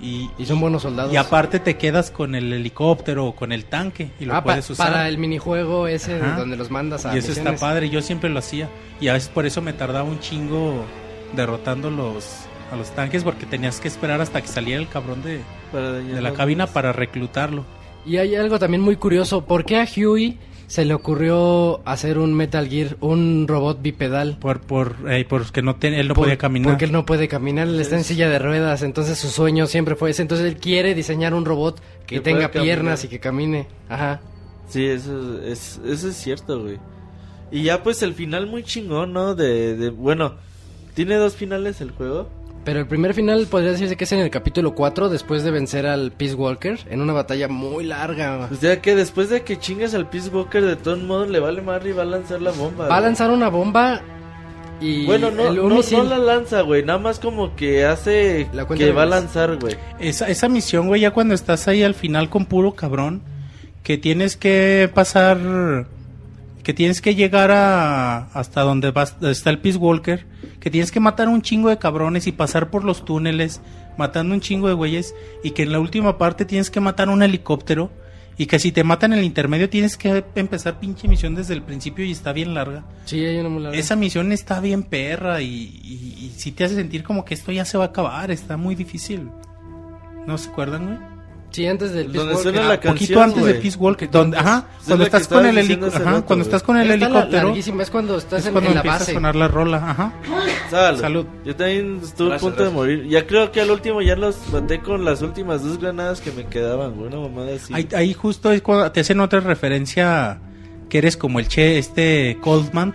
Y, 0.00 0.28
Y 0.36 0.44
son 0.44 0.60
buenos 0.60 0.82
soldados. 0.82 1.10
y 1.10 1.16
aparte 1.16 1.58
te 1.58 1.78
quedas 1.78 2.10
con 2.10 2.34
el 2.34 2.52
helicóptero 2.52 3.24
o 3.24 3.34
con 3.34 3.50
el 3.50 3.64
tanque 3.64 4.10
y 4.20 4.26
lo 4.26 4.34
Ah, 4.34 4.44
puedes 4.44 4.68
usar. 4.68 4.88
para 4.92 5.08
el 5.08 5.16
minijuego 5.16 5.88
ese 5.88 6.20
Ajá. 6.20 6.36
donde 6.36 6.56
los 6.58 6.70
mandas 6.70 7.06
a 7.06 7.14
Y 7.14 7.18
eso 7.18 7.28
está 7.28 7.40
misiones. 7.52 7.60
padre, 7.62 7.88
yo 7.88 8.02
siempre 8.02 8.28
lo 8.28 8.38
hacía. 8.40 8.68
Y 9.00 9.08
a 9.08 9.14
veces 9.14 9.30
por 9.30 9.46
eso 9.46 9.62
me 9.62 9.72
tardaba 9.72 10.04
un 10.04 10.20
chingo 10.20 10.84
derrotando 11.34 11.90
los 11.90 12.28
a 12.70 12.76
los 12.76 12.90
tanques 12.90 13.22
porque 13.24 13.46
tenías 13.46 13.78
que 13.80 13.86
esperar 13.88 14.20
hasta 14.20 14.42
que 14.42 14.48
saliera 14.48 14.82
el 14.82 14.88
cabrón 14.88 15.22
de, 15.22 15.40
Para 15.72 15.92
de 15.92 16.20
la 16.22 16.32
cabina 16.32 16.66
para 16.66 16.92
reclutarlo. 16.92 17.64
Y 18.04 18.18
hay 18.18 18.34
algo 18.36 18.58
también 18.58 18.82
muy 18.82 18.96
curioso. 18.96 19.44
¿Por 19.44 19.64
qué 19.64 19.78
a 19.80 19.86
Huey 19.86 20.38
se 20.68 20.84
le 20.84 20.94
ocurrió 20.94 21.80
hacer 21.84 22.18
un 22.18 22.34
Metal 22.34 22.68
Gear, 22.68 22.96
un 23.00 23.46
robot 23.48 23.82
bipedal? 23.82 24.38
Por 24.38 24.60
por 24.60 24.96
eh, 25.08 25.24
porque 25.28 25.60
no 25.62 25.76
ten- 25.76 25.94
él 25.94 26.08
no 26.08 26.14
Por- 26.14 26.24
podía 26.24 26.38
caminar. 26.38 26.70
Porque 26.72 26.84
él 26.84 26.92
no 26.92 27.04
puede 27.04 27.26
caminar, 27.28 27.66
él 27.66 27.80
está 27.80 27.96
en 27.96 28.04
silla 28.04 28.28
de 28.28 28.38
ruedas, 28.38 28.82
entonces 28.82 29.18
su 29.18 29.28
sueño 29.28 29.66
siempre 29.66 29.96
fue 29.96 30.10
ese. 30.10 30.22
Entonces 30.22 30.46
él 30.46 30.56
quiere 30.56 30.94
diseñar 30.94 31.34
un 31.34 31.44
robot 31.44 31.80
que, 32.06 32.16
Que 32.16 32.20
tenga 32.20 32.50
piernas 32.52 33.00
caminar. 33.00 33.04
y 33.04 33.08
que 33.08 33.18
camine. 33.20 33.68
Ajá. 33.88 34.20
Sí, 34.68 34.84
eso 34.84 35.42
es, 35.42 35.80
eso 35.86 36.08
es 36.08 36.16
cierto, 36.16 36.62
güey. 36.62 36.78
Y 37.50 37.62
ya 37.62 37.82
pues 37.82 38.02
el 38.02 38.14
final 38.14 38.46
muy 38.48 38.62
chingón, 38.64 39.12
¿no? 39.12 39.34
De, 39.36 39.76
de 39.76 39.90
bueno, 39.90 40.34
tiene 40.94 41.14
dos 41.16 41.34
finales 41.36 41.80
el 41.80 41.90
juego. 41.92 42.28
Pero 42.66 42.80
el 42.80 42.86
primer 42.86 43.14
final 43.14 43.46
podría 43.48 43.70
decirse 43.70 43.96
que 43.96 44.04
es 44.04 44.12
en 44.12 44.18
el 44.18 44.28
capítulo 44.28 44.74
4, 44.74 45.08
después 45.08 45.44
de 45.44 45.52
vencer 45.52 45.86
al 45.86 46.10
Peace 46.10 46.34
Walker, 46.34 46.78
en 46.90 47.00
una 47.00 47.12
batalla 47.12 47.46
muy 47.46 47.84
larga. 47.84 48.48
O 48.52 48.54
sea 48.56 48.82
que 48.82 48.94
después 48.96 49.30
de 49.30 49.42
que 49.42 49.56
chingues 49.58 49.94
al 49.94 50.08
Peace 50.10 50.28
Walker, 50.30 50.64
de 50.64 50.74
todos 50.74 50.98
modos 50.98 51.30
le 51.30 51.38
vale 51.38 51.62
madre 51.62 51.90
y 51.90 51.92
va 51.92 52.02
a 52.02 52.06
lanzar 52.06 52.42
la 52.42 52.50
bomba. 52.50 52.88
Va 52.88 52.96
a 52.96 52.98
güey. 52.98 53.02
lanzar 53.02 53.30
una 53.30 53.48
bomba 53.48 54.00
y 54.80 55.06
Bueno, 55.06 55.30
no, 55.30 55.46
el- 55.48 55.56
no, 55.56 55.80
no 55.80 56.04
la 56.04 56.18
lanza, 56.18 56.62
güey. 56.62 56.82
Nada 56.84 56.98
más 56.98 57.20
como 57.20 57.54
que 57.54 57.84
hace 57.86 58.48
La 58.52 58.64
cuenta 58.64 58.84
que 58.84 58.90
va 58.90 59.04
a 59.04 59.06
lanzar, 59.06 59.56
güey. 59.60 59.76
Esa, 60.00 60.28
esa 60.28 60.48
misión, 60.48 60.88
güey, 60.88 61.00
ya 61.02 61.12
cuando 61.12 61.34
estás 61.36 61.68
ahí 61.68 61.84
al 61.84 61.94
final 61.94 62.28
con 62.28 62.46
puro 62.46 62.74
cabrón, 62.74 63.22
que 63.84 63.96
tienes 63.96 64.36
que 64.36 64.90
pasar, 64.92 65.86
que 66.66 66.74
tienes 66.74 67.00
que 67.00 67.14
llegar 67.14 67.52
a 67.52 68.26
hasta 68.34 68.62
donde 68.62 68.90
vas, 68.90 69.16
está 69.22 69.50
el 69.50 69.60
Peace 69.60 69.78
Walker, 69.78 70.26
que 70.58 70.68
tienes 70.68 70.90
que 70.90 70.98
matar 70.98 71.28
un 71.28 71.40
chingo 71.40 71.68
de 71.68 71.78
cabrones 71.78 72.26
y 72.26 72.32
pasar 72.32 72.70
por 72.70 72.82
los 72.82 73.04
túneles, 73.04 73.60
matando 73.96 74.34
un 74.34 74.40
chingo 74.40 74.66
de 74.66 74.74
güeyes, 74.74 75.14
y 75.44 75.52
que 75.52 75.62
en 75.62 75.70
la 75.70 75.78
última 75.78 76.18
parte 76.18 76.44
tienes 76.44 76.68
que 76.72 76.80
matar 76.80 77.08
un 77.08 77.22
helicóptero, 77.22 77.92
y 78.36 78.46
que 78.46 78.58
si 78.58 78.72
te 78.72 78.82
matan 78.82 79.12
en 79.12 79.20
el 79.20 79.24
intermedio 79.24 79.70
tienes 79.70 79.96
que 79.96 80.24
empezar 80.34 80.80
pinche 80.80 81.06
misión 81.06 81.36
desde 81.36 81.54
el 81.54 81.62
principio 81.62 82.04
y 82.04 82.10
está 82.10 82.32
bien 82.32 82.52
larga. 82.52 82.84
Sí, 83.04 83.24
hay 83.24 83.38
una 83.38 83.48
muy 83.48 83.62
larga. 83.62 83.78
Esa 83.78 83.94
misión 83.94 84.32
está 84.32 84.58
bien 84.58 84.82
perra 84.82 85.42
y, 85.42 85.46
y, 85.84 86.18
y 86.20 86.34
sí 86.36 86.50
te 86.50 86.64
hace 86.64 86.74
sentir 86.74 87.04
como 87.04 87.24
que 87.24 87.34
esto 87.34 87.52
ya 87.52 87.64
se 87.64 87.78
va 87.78 87.84
a 87.84 87.88
acabar, 87.90 88.32
está 88.32 88.56
muy 88.56 88.74
difícil. 88.74 89.30
¿No 90.26 90.36
se 90.36 90.50
acuerdan, 90.50 90.86
güey? 90.86 91.15
Sí, 91.50 91.66
antes 91.66 91.92
del 91.92 92.06
Peace 92.06 92.18
Donde 92.18 92.34
Walker. 92.34 92.52
suena 92.52 92.68
la 92.68 92.74
Ah, 92.74 92.80
poquito 92.80 92.96
canción, 92.98 93.22
antes 93.22 93.44
de 93.44 93.50
güey. 93.50 93.62
Peace 93.62 93.78
Walker, 93.78 94.10
donde, 94.10 94.36
ajá, 94.36 94.66
Es 94.78 94.86
cuando 94.86 95.04
la 95.04 95.10
que 95.10 95.16
estás 95.16 95.28
con 95.28 95.46
el 95.46 95.56
diciendo 95.56 95.86
helicóptero, 95.86 95.86
hace 95.88 96.04
rato, 96.16 96.26
cuando 96.26 96.44
güey. 96.44 96.48
estás 96.54 96.62
con 96.62 96.76
el 96.76 96.82
Esta 96.90 96.96
la- 96.98 97.04
helicóptero, 97.06 97.46
larguísima, 97.48 97.82
es 97.82 97.90
cuando 97.90 98.16
estás 98.18 98.40
es 98.40 98.46
en, 98.46 98.52
cuando 98.52 98.68
en 98.70 98.74
la 98.74 98.80
empieza 98.80 98.98
base. 98.98 99.10
a 99.10 99.14
sonar 99.14 99.36
la 99.36 99.48
rola, 99.48 99.76
ajá. 99.90 100.12
Salud. 100.70 101.00
Salud. 101.00 101.26
Yo 101.46 101.56
también 101.56 102.00
estuve 102.02 102.26
a 102.26 102.30
Gracias, 102.30 102.42
punto 102.42 102.56
de 102.64 102.68
gracias. 102.70 102.72
morir. 102.74 103.08
Ya 103.08 103.26
creo 103.26 103.52
que 103.52 103.60
al 103.62 103.70
último 103.70 104.02
ya 104.02 104.16
los 104.16 104.36
maté 104.52 104.80
con 104.80 105.04
las 105.04 105.22
últimas 105.22 105.62
dos 105.64 105.78
granadas 105.78 106.20
que 106.20 106.30
me 106.32 106.44
quedaban, 106.46 106.94
güey. 106.96 107.06
Una 107.08 107.20
mamada 107.20 107.54
así. 107.56 107.72
Ahí, 107.72 107.88
ahí 107.96 108.12
justo 108.12 108.52
es 108.52 108.60
cuando 108.60 108.92
te 108.92 109.00
hacen 109.00 109.20
otra 109.20 109.40
referencia 109.40 110.38
que 110.90 110.98
eres 110.98 111.16
como 111.16 111.38
el 111.38 111.48
Che, 111.48 111.78
este 111.78 112.36
Coldman, 112.42 112.94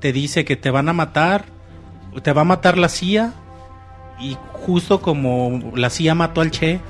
te 0.00 0.12
dice 0.14 0.44
que 0.46 0.56
te 0.56 0.70
van 0.70 0.88
a 0.88 0.92
matar, 0.94 1.44
te 2.22 2.32
va 2.32 2.40
a 2.42 2.44
matar 2.44 2.78
la 2.78 2.88
CIA 2.88 3.34
y 4.20 4.36
justo 4.52 5.00
como 5.02 5.72
la 5.76 5.90
CIA 5.90 6.14
mató 6.14 6.40
al 6.40 6.50
Che, 6.50 6.80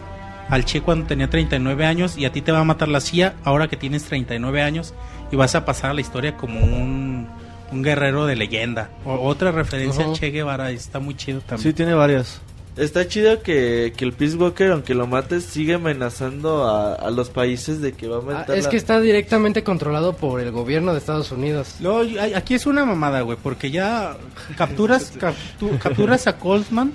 al 0.51 0.65
Che 0.65 0.81
cuando 0.83 1.07
tenía 1.07 1.31
39 1.31 1.87
años 1.87 2.19
y 2.19 2.25
a 2.27 2.33
ti 2.33 2.43
te 2.43 2.53
va 2.53 2.59
a 2.61 2.65
matar 2.65 2.89
la 2.89 3.01
CIA 3.01 3.35
ahora 3.45 3.69
que 3.69 3.77
tienes 3.77 4.05
39 4.05 4.63
años 4.63 4.95
y 5.33 5.37
vas 5.37 5.55
a 5.55 5.65
pasar 5.65 5.91
a 5.91 5.95
la 5.95 6.01
historia 6.01 6.37
como 6.37 6.61
un, 6.61 7.29
un 7.73 7.83
guerrero 7.83 8.27
de 8.27 8.37
leyenda. 8.37 8.91
O- 9.05 9.15
otra 9.29 9.53
referencia 9.53 10.05
al 10.05 10.13
Che 10.15 10.31
Guevara, 10.31 10.71
está 10.73 10.99
muy 10.99 11.17
chido 11.17 11.41
Sí, 11.41 11.47
también. 11.47 11.75
tiene 11.75 11.95
varias. 11.95 12.41
Está 12.77 13.07
chido 13.07 13.43
que, 13.43 13.93
que 13.97 14.05
el 14.05 14.13
Peace 14.13 14.37
Walker, 14.37 14.71
aunque 14.71 14.95
lo 14.95 15.07
mates, 15.07 15.45
sigue 15.45 15.75
amenazando 15.75 16.65
a, 16.65 16.95
a 16.95 17.11
los 17.11 17.29
países 17.29 17.81
de 17.81 17.93
que 17.93 18.07
va 18.07 18.17
a 18.17 18.19
Ah, 18.19 18.23
aumentar 18.23 18.57
es 18.57 18.65
la- 18.65 18.71
que 18.71 18.77
está 18.77 19.01
directamente 19.01 19.63
controlado 19.65 20.17
por 20.17 20.41
el 20.41 20.51
gobierno 20.53 20.93
de 20.93 20.99
Estados 20.99 21.31
Unidos. 21.33 21.75
Ay, 21.85 22.33
aquí 22.35 22.55
es 22.55 22.67
una 22.67 22.85
mamada, 22.85 23.21
güey, 23.23 23.37
porque 23.43 23.71
ya 23.71 24.17
capturas 24.57 25.13
captu- 25.19 25.79
capturas 25.79 26.27
a 26.29 26.39
Coltman 26.39 26.93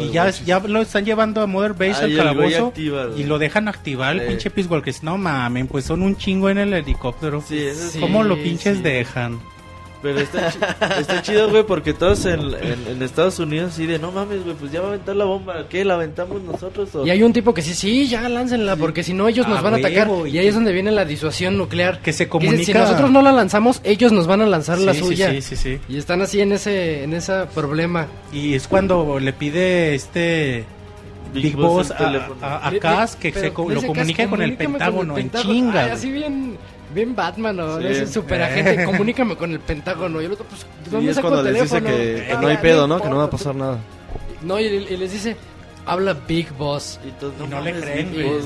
y 0.00 0.10
ya, 0.10 0.30
ya 0.30 0.58
lo 0.60 0.80
están 0.80 1.04
llevando 1.04 1.40
a 1.42 1.46
Mother 1.46 1.72
Base 1.74 2.04
Ay, 2.04 2.12
al 2.12 2.16
calabozo 2.16 2.66
activa, 2.68 3.06
y 3.16 3.24
lo 3.24 3.38
dejan 3.38 3.68
activar 3.68 4.14
el 4.16 4.22
Eh. 4.22 4.26
pinche 4.28 4.50
Peace 4.50 4.68
Walker. 4.68 4.94
No 5.02 5.18
mamen, 5.18 5.66
pues 5.66 5.84
son 5.84 6.02
un 6.02 6.16
chingo 6.16 6.48
en 6.50 6.58
el 6.58 6.72
helicóptero. 6.72 7.42
Sí, 7.46 7.58
eso 7.58 7.88
Sí, 7.90 8.00
¿Cómo 8.00 8.22
lo 8.22 8.36
pinches 8.36 8.78
sí. 8.78 8.82
dejan? 8.82 9.40
Pero 10.02 10.18
está, 10.18 10.50
chi- 10.50 10.58
está 10.98 11.20
chido, 11.20 11.50
güey, 11.50 11.62
porque 11.64 11.92
todos 11.92 12.24
en, 12.24 12.40
en, 12.54 12.86
en 12.88 13.02
Estados 13.02 13.38
Unidos 13.38 13.72
así 13.74 13.84
de, 13.84 13.98
no 13.98 14.10
mames, 14.12 14.42
güey, 14.44 14.56
pues 14.56 14.72
ya 14.72 14.80
va 14.80 14.86
a 14.86 14.88
aventar 14.90 15.14
la 15.14 15.26
bomba. 15.26 15.66
¿Qué? 15.68 15.84
¿La 15.84 15.94
aventamos 15.94 16.40
nosotros 16.42 16.94
o...? 16.94 17.06
Y 17.06 17.10
hay 17.10 17.22
un 17.22 17.34
tipo 17.34 17.52
que 17.52 17.60
sí, 17.60 17.74
sí, 17.74 18.08
ya 18.08 18.26
láncenla, 18.28 18.76
porque 18.76 19.02
si 19.02 19.12
no 19.12 19.28
ellos 19.28 19.46
nos 19.46 19.58
Ah, 19.58 19.62
van 19.62 19.74
a 19.74 19.76
atacar. 19.76 20.08
Y 20.26 20.38
ahí 20.38 20.46
es 20.46 20.54
donde 20.54 20.72
viene 20.72 20.90
la 20.90 21.04
disuasión 21.04 21.58
nuclear. 21.58 22.00
Que 22.00 22.14
se 22.14 22.24
Dice, 22.24 22.30
comunica. 22.30 22.64
si 22.64 22.72
nosotros 22.72 23.10
no 23.10 23.20
la 23.20 23.32
lanzamos, 23.32 23.80
ellos 23.84 24.10
nos 24.12 24.26
van 24.26 24.40
a 24.40 24.46
lanzar 24.46 24.78
la 24.78 24.94
Sí, 24.94 25.00
sí, 25.00 25.04
suya. 25.06 25.30
sí, 25.32 25.42
sí, 25.42 25.56
sí. 25.56 25.78
Y 25.88 25.98
están 25.98 26.22
así 26.22 26.40
en 26.40 26.52
ese, 26.52 27.04
en 27.04 27.12
ese 27.12 27.44
problema. 27.54 28.06
Y 28.32 28.54
es 28.54 28.68
cuando 28.68 29.18
le 29.20 29.34
pide 29.34 29.94
este 29.94 30.64
Big 31.34 31.42
Big, 31.44 31.56
Boss 31.56 31.88
Boss 31.90 32.00
el 32.00 32.16
a, 32.16 32.28
a, 32.40 32.68
a 32.68 32.78
Cass 32.78 33.14
le- 33.14 33.20
que 33.20 33.32
pero 33.32 33.42
se 33.42 33.74
lo 33.74 33.82
comunique 33.86 34.22
"Cass, 34.22 34.30
con 34.30 34.42
el 34.42 34.56
Pentágono 34.56 35.14
el 35.14 35.20
en 35.20 35.28
Pentágono". 35.28 35.52
chinga. 35.54 35.80
Ay, 35.80 35.86
güey. 35.86 35.90
así 35.98 36.10
bien, 36.10 36.56
bien 36.94 37.14
Batman, 37.14 37.56
¿no? 37.56 37.78
Sí. 37.80 37.86
Ese 37.86 38.06
super 38.06 38.42
agente, 38.42 38.84
comunícame 38.84 39.36
con 39.36 39.50
el 39.52 39.60
Pentágono. 39.60 40.20
Y 40.20 40.26
el 40.26 40.32
otro, 40.32 40.44
pues, 40.46 40.66
Y 40.86 40.90
¿dónde 40.90 41.10
es 41.10 41.16
saco 41.16 41.28
cuando 41.28 41.48
el 41.48 41.54
les 41.54 41.62
dice 41.64 41.80
teléfono? 41.80 41.96
que, 42.04 42.26
que 42.26 42.32
Ah, 42.32 42.40
no 42.40 42.48
hay 42.48 42.56
pedo, 42.58 42.86
¿no? 42.86 43.00
Que 43.00 43.08
no 43.08 43.16
va 43.16 43.24
a 43.24 43.30
pasar 43.30 43.54
nada. 43.54 43.78
No, 44.42 44.58
y, 44.60 44.64
y 44.64 44.96
les 44.96 45.12
dice, 45.12 45.36
habla 45.86 46.14
Big 46.26 46.52
Boss. 46.54 46.98
Y, 47.06 47.10
todos, 47.20 47.34
Y 47.44 47.48
no 47.48 47.60
le 47.60 47.72
creen, 47.80 48.10
Big 48.12 48.22
güey. 48.24 48.34
Boss, 48.36 48.44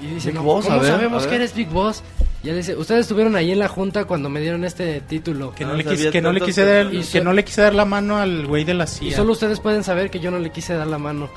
Y 0.00 0.06
dice, 0.06 0.28
Big 0.28 0.34
no, 0.36 0.42
Boss, 0.42 0.64
¿cómo 0.64 0.76
a 0.78 0.82
ver, 0.82 0.90
sabemos 0.92 1.24
a 1.26 1.28
que 1.28 1.34
eres 1.36 1.54
Big 1.54 1.68
Boss? 1.68 2.02
Y 2.42 2.50
él 2.50 2.56
dice, 2.56 2.76
ustedes 2.76 3.02
estuvieron 3.02 3.36
ahí 3.36 3.52
en 3.52 3.58
la 3.58 3.68
junta 3.68 4.04
cuando 4.04 4.28
me 4.28 4.38
dieron 4.40 4.64
este 4.64 5.00
título. 5.00 5.54
Que 5.54 5.64
no, 5.64 5.70
No 5.70 5.76
le 5.78 5.84
quise, 5.84 6.10
que, 6.10 6.20
no 6.20 6.30
le 6.30 6.40
quise 6.42 6.62
dar, 6.64 6.90
que 6.90 7.20
no 7.22 7.32
le 7.32 7.42
quise 7.42 7.62
dar 7.62 7.74
la 7.74 7.86
mano 7.86 8.18
al 8.18 8.46
güey 8.46 8.64
de 8.64 8.74
la 8.74 8.84
Y 8.84 8.88
CIA. 8.88 9.16
solo 9.16 9.32
ustedes 9.32 9.60
pueden 9.60 9.82
saber 9.82 10.10
que 10.10 10.20
yo 10.20 10.30
no 10.30 10.38
le 10.38 10.50
quise 10.50 10.74
dar 10.74 10.86
la 10.86 10.98
mano. 10.98 11.30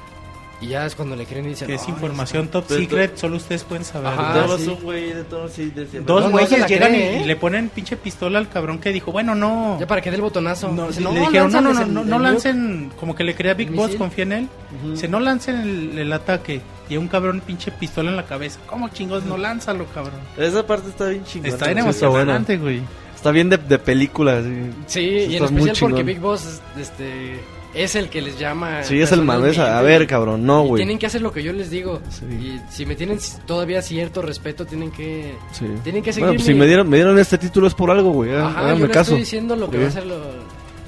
Y 0.60 0.70
ya 0.70 0.88
es 0.88 0.96
cuando 0.96 1.16
le 1.16 1.26
creen 1.28 1.46
y 1.46 1.50
dicen, 1.50 1.68
que 1.68 1.76
es 1.76 1.84
"Ay, 1.84 1.90
información 1.90 2.48
top 2.48 2.68
secret, 2.68 3.16
solo 3.16 3.38
ustedes 3.38 3.64
pueden 3.64 3.86
saber. 3.86 4.08
Ajá. 4.08 4.34
Dos- 4.34 4.46
Todos 4.48 4.62
sí. 4.62 4.68
un 4.70 4.82
güey 4.82 5.14
de 5.14 5.24
todos 5.24 5.52
sí 5.52 5.72
decían, 5.76 6.04
Dos 6.04 6.22
no, 6.24 6.30
no 6.30 6.32
güeyes 6.32 6.68
llegan 6.68 6.96
y, 6.96 6.98
¿eh? 6.98 7.22
y 7.22 7.26
le 7.26 7.36
ponen 7.36 7.70
pinche 7.70 7.96
pistola 7.96 8.40
al 8.40 8.50
cabrón 8.50 8.80
que 8.80 8.92
dijo, 8.92 9.12
bueno, 9.12 9.36
no. 9.36 9.78
Ya 9.80 9.86
para 9.86 10.02
que 10.02 10.10
dé 10.10 10.16
el 10.16 10.24
botonazo. 10.24 10.70
No, 10.72 10.88
Dice, 10.88 11.02
le 11.02 11.12
dijeron, 11.12 11.52
no, 11.52 11.62
no, 11.62 11.74
no, 11.86 12.04
no, 12.04 12.18
lancen, 12.20 12.92
como 13.00 13.14
que 13.14 13.24
le 13.24 13.36
crea 13.36 13.54
Big 13.54 13.70
Boss, 13.70 13.96
confía 13.96 14.24
en 14.24 14.32
él. 14.32 14.48
Dice, 14.92 15.08
no 15.08 15.20
lancen 15.20 15.58
el, 15.58 16.00
el 16.00 16.12
ataque. 16.12 16.62
Y 16.90 16.96
a 16.96 17.00
un 17.00 17.08
cabrón 17.08 17.42
pinche 17.46 17.70
pistola 17.72 18.10
en 18.10 18.16
la 18.16 18.26
cabeza. 18.26 18.60
¿Cómo 18.66 18.90
chingos 18.90 19.26
no 19.26 19.38
lánzalo, 19.38 19.86
cabrón? 19.94 20.20
Esa 20.38 20.66
parte 20.66 20.90
está 20.90 21.06
bien 21.10 21.24
chingona. 21.24 21.50
Está 21.54 21.66
bien 21.66 21.78
emocionante, 21.80 22.58
güey. 22.58 22.82
Está 23.16 23.30
bien 23.32 23.50
de, 23.50 23.58
de 23.58 23.78
película. 23.78 24.42
Sí, 24.42 24.72
Sí, 24.88 25.00
y 25.02 25.36
en 25.36 25.44
especial 25.44 25.76
porque. 25.80 26.04
Big 26.04 26.20
Boss 26.20 26.62
este, 26.80 27.40
es 27.74 27.96
el 27.96 28.10
que 28.10 28.22
les 28.22 28.40
llama. 28.40 28.84
Sí, 28.84 29.00
es 29.02 29.12
el 29.12 29.22
malo. 29.24 29.46
es 29.48 29.58
A 29.60 29.82
ver, 29.82 30.08
cabrón, 30.08 30.46
no, 30.46 30.64
Y 30.66 30.68
güey. 30.68 30.80
tienen 30.82 30.98
que 31.00 31.06
hacer 31.06 31.22
lo 31.22 31.32
que 31.32 31.44
yo 31.44 31.54
les 31.54 31.70
digo. 31.70 32.02
Sí. 32.10 32.26
Y 32.26 32.62
si 32.72 32.86
me 32.86 32.96
tienen 32.96 33.20
todavía 33.46 33.82
cierto 33.82 34.22
respeto, 34.22 34.66
tienen 34.66 34.92
que. 34.92 35.36
Sí. 35.52 35.66
Tienen 35.84 36.02
que 36.04 36.12
Bueno, 36.12 36.28
pues 36.28 36.42
si 36.42 36.46
seguirme. 36.48 36.60
me 36.62 36.68
dieron, 36.68 36.90
me 36.90 36.98
dieron 36.98 37.20
este 37.20 37.38
título 37.38 37.68
es 37.68 37.74
por 37.74 37.92
algo, 37.92 38.12
güey. 38.12 38.36
Ajá, 38.36 38.74
yo 38.74 38.80
les 38.86 38.88
caso. 38.90 39.12
estoy 39.12 39.20
diciendo 39.20 39.56
lo 39.56 39.70
que 39.70 39.78
Sí. 39.78 39.84
va 39.84 39.90
a 39.90 39.92
ser 39.92 40.06
lo. 40.06 40.18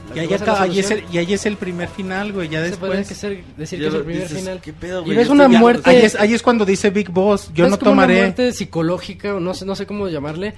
Y 0.09 0.13
que 0.13 0.19
ahí, 0.21 0.33
acá- 0.33 0.63
ahí 0.63 0.79
es 0.79 0.89
el, 0.89 1.03
y 1.11 1.19
ahí 1.19 1.33
es 1.33 1.45
el 1.45 1.55
primer 1.55 1.87
final, 1.87 2.33
güey. 2.33 2.49
Ya 2.49 2.63
Se 2.63 2.69
después. 2.71 3.07
que 3.07 3.13
ser- 3.13 3.43
decir 3.57 3.77
Ya 3.79 3.83
que 3.83 3.89
es 3.89 3.93
el 3.93 4.03
primer 4.05 4.23
dices, 4.23 4.39
final. 4.39 4.59
¿qué 4.59 4.73
pedo, 4.73 5.01
Y 5.01 5.05
güey? 5.05 5.17
ves 5.17 5.27
Yo 5.27 5.33
una 5.33 5.47
muerte. 5.47 5.87
Ahí 5.87 5.97
es, 5.97 6.15
ahí 6.15 6.33
es 6.33 6.41
cuando 6.41 6.65
dice 6.65 6.89
Big 6.89 7.11
Boss. 7.11 7.51
Yo 7.53 7.65
Es 7.65 7.71
no 7.71 7.77
como 7.77 7.91
una 7.91 8.01
tomaré. 8.03 8.21
muerte 8.21 8.51
psicológica, 8.53 9.35
o 9.35 9.39
no 9.39 9.53
sé, 9.53 9.65
no 9.65 9.75
sé 9.75 9.85
cómo 9.85 10.07
llamarle, 10.07 10.55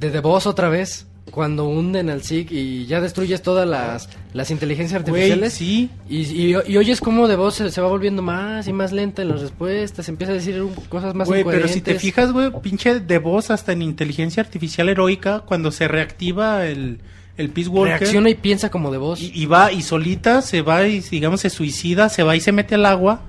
de 0.00 0.10
The 0.10 0.20
Boss 0.20 0.46
otra 0.46 0.70
vez. 0.70 1.06
Cuando 1.30 1.64
hunden 1.66 2.08
al 2.08 2.22
SIG 2.22 2.52
y 2.52 2.86
ya 2.86 3.00
destruyes 3.00 3.42
todas 3.42 3.68
las, 3.68 4.08
las 4.32 4.50
inteligencias 4.52 5.00
artificiales. 5.00 5.52
sí. 5.52 5.90
Y, 6.08 6.18
y, 6.20 6.56
y 6.68 6.76
oyes 6.76 7.00
cómo 7.00 7.26
The 7.28 7.34
Boss 7.36 7.56
se, 7.56 7.70
se 7.70 7.80
va 7.80 7.88
volviendo 7.88 8.22
más 8.22 8.68
y 8.68 8.72
más 8.72 8.92
lenta 8.92 9.22
en 9.22 9.28
las 9.28 9.40
respuestas. 9.40 10.08
Empieza 10.08 10.32
a 10.32 10.36
decir 10.36 10.62
cosas 10.88 11.14
más 11.14 11.26
Güey, 11.28 11.44
pero 11.44 11.66
si 11.68 11.80
te 11.80 11.98
fijas, 11.98 12.32
güey, 12.32 12.50
pinche 12.62 13.00
de 13.00 13.18
voz 13.18 13.50
hasta 13.50 13.72
en 13.72 13.82
inteligencia 13.82 14.40
artificial 14.42 14.88
heroica, 14.88 15.40
cuando 15.40 15.72
se 15.72 15.88
reactiva 15.88 16.64
el, 16.66 17.00
el 17.36 17.48
Peace 17.50 17.68
Walker. 17.68 17.98
Reacciona 17.98 18.30
y 18.30 18.34
piensa 18.36 18.70
como 18.70 18.90
The 18.92 18.96
Boss. 18.98 19.20
y, 19.20 19.32
y 19.34 19.46
va 19.46 19.72
y 19.72 19.82
solita 19.82 20.40
se 20.42 20.62
va 20.62 20.86
y, 20.86 21.00
digamos, 21.00 21.40
se 21.40 21.50
suicida, 21.50 22.08
se 22.08 22.22
va 22.22 22.36
y 22.36 22.40
se 22.40 22.52
mete 22.52 22.76
al 22.76 22.86
agua, 22.86 23.20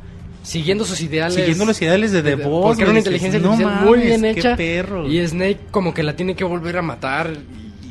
siguiendo 0.44 0.86
sus 0.86 1.02
ideales. 1.02 1.34
siguiendo 1.34 1.66
los 1.66 1.82
ideales 1.82 2.12
de 2.12 2.22
The 2.22 2.36
de- 2.36 2.44
Boss. 2.46 2.68
Porque 2.68 2.84
era 2.84 2.92
una 2.92 3.00
inteligencia 3.00 3.40
"No 3.40 3.54
artificial 3.54 3.84
muy 3.86 3.98
mames, 3.98 4.22
bien 4.22 4.22
qué 4.36 4.40
hecha. 4.40 4.56
perro". 4.56 5.08
Y 5.10 5.28
Snake 5.28 5.58
como 5.72 5.94
que 5.96 6.04
la 6.04 6.16
tiene 6.16 6.36
que 6.36 6.44
volver 6.44 6.78
a 6.78 6.84
matar. 6.84 7.32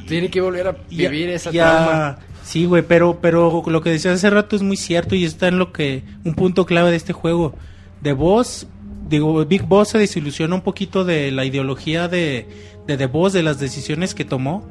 Tiene 0.07 0.31
que 0.31 0.41
volver 0.41 0.69
a 0.69 0.77
vivir 0.91 1.31
esa 1.31 1.51
y 1.55 1.59
a- 1.59 1.65
trauma. 1.65 2.19
Sí, 2.45 2.65
güey, 2.65 2.83
pero, 2.87 3.19
pero 3.21 3.63
lo 3.67 3.81
que 3.83 3.91
decías 3.91 4.15
hace 4.15 4.31
rato 4.31 4.55
es 4.55 4.63
muy 4.63 4.77
cierto 4.77 5.17
y 5.17 5.25
está 5.25 5.49
en 5.49 5.59
lo 5.59 5.73
que 5.73 6.05
un 6.25 6.35
punto 6.35 6.65
clave 6.65 6.91
de 6.91 6.97
este 6.97 7.13
juego. 7.13 7.55
The 8.03 8.13
Boss, 8.13 8.69
digo, 9.09 9.45
Big 9.45 9.63
Boss 9.65 9.89
se 9.89 9.99
desilusiona 9.99 10.55
un 10.55 10.61
poquito 10.61 11.05
de 11.05 11.33
la 11.33 11.45
ideología 11.45 12.07
de, 12.07 12.47
de 12.87 12.97
The 12.97 13.07
Boss, 13.07 13.33
de 13.33 13.43
las 13.43 13.59
decisiones 13.59 14.15
que 14.15 14.25
tomó 14.25 14.65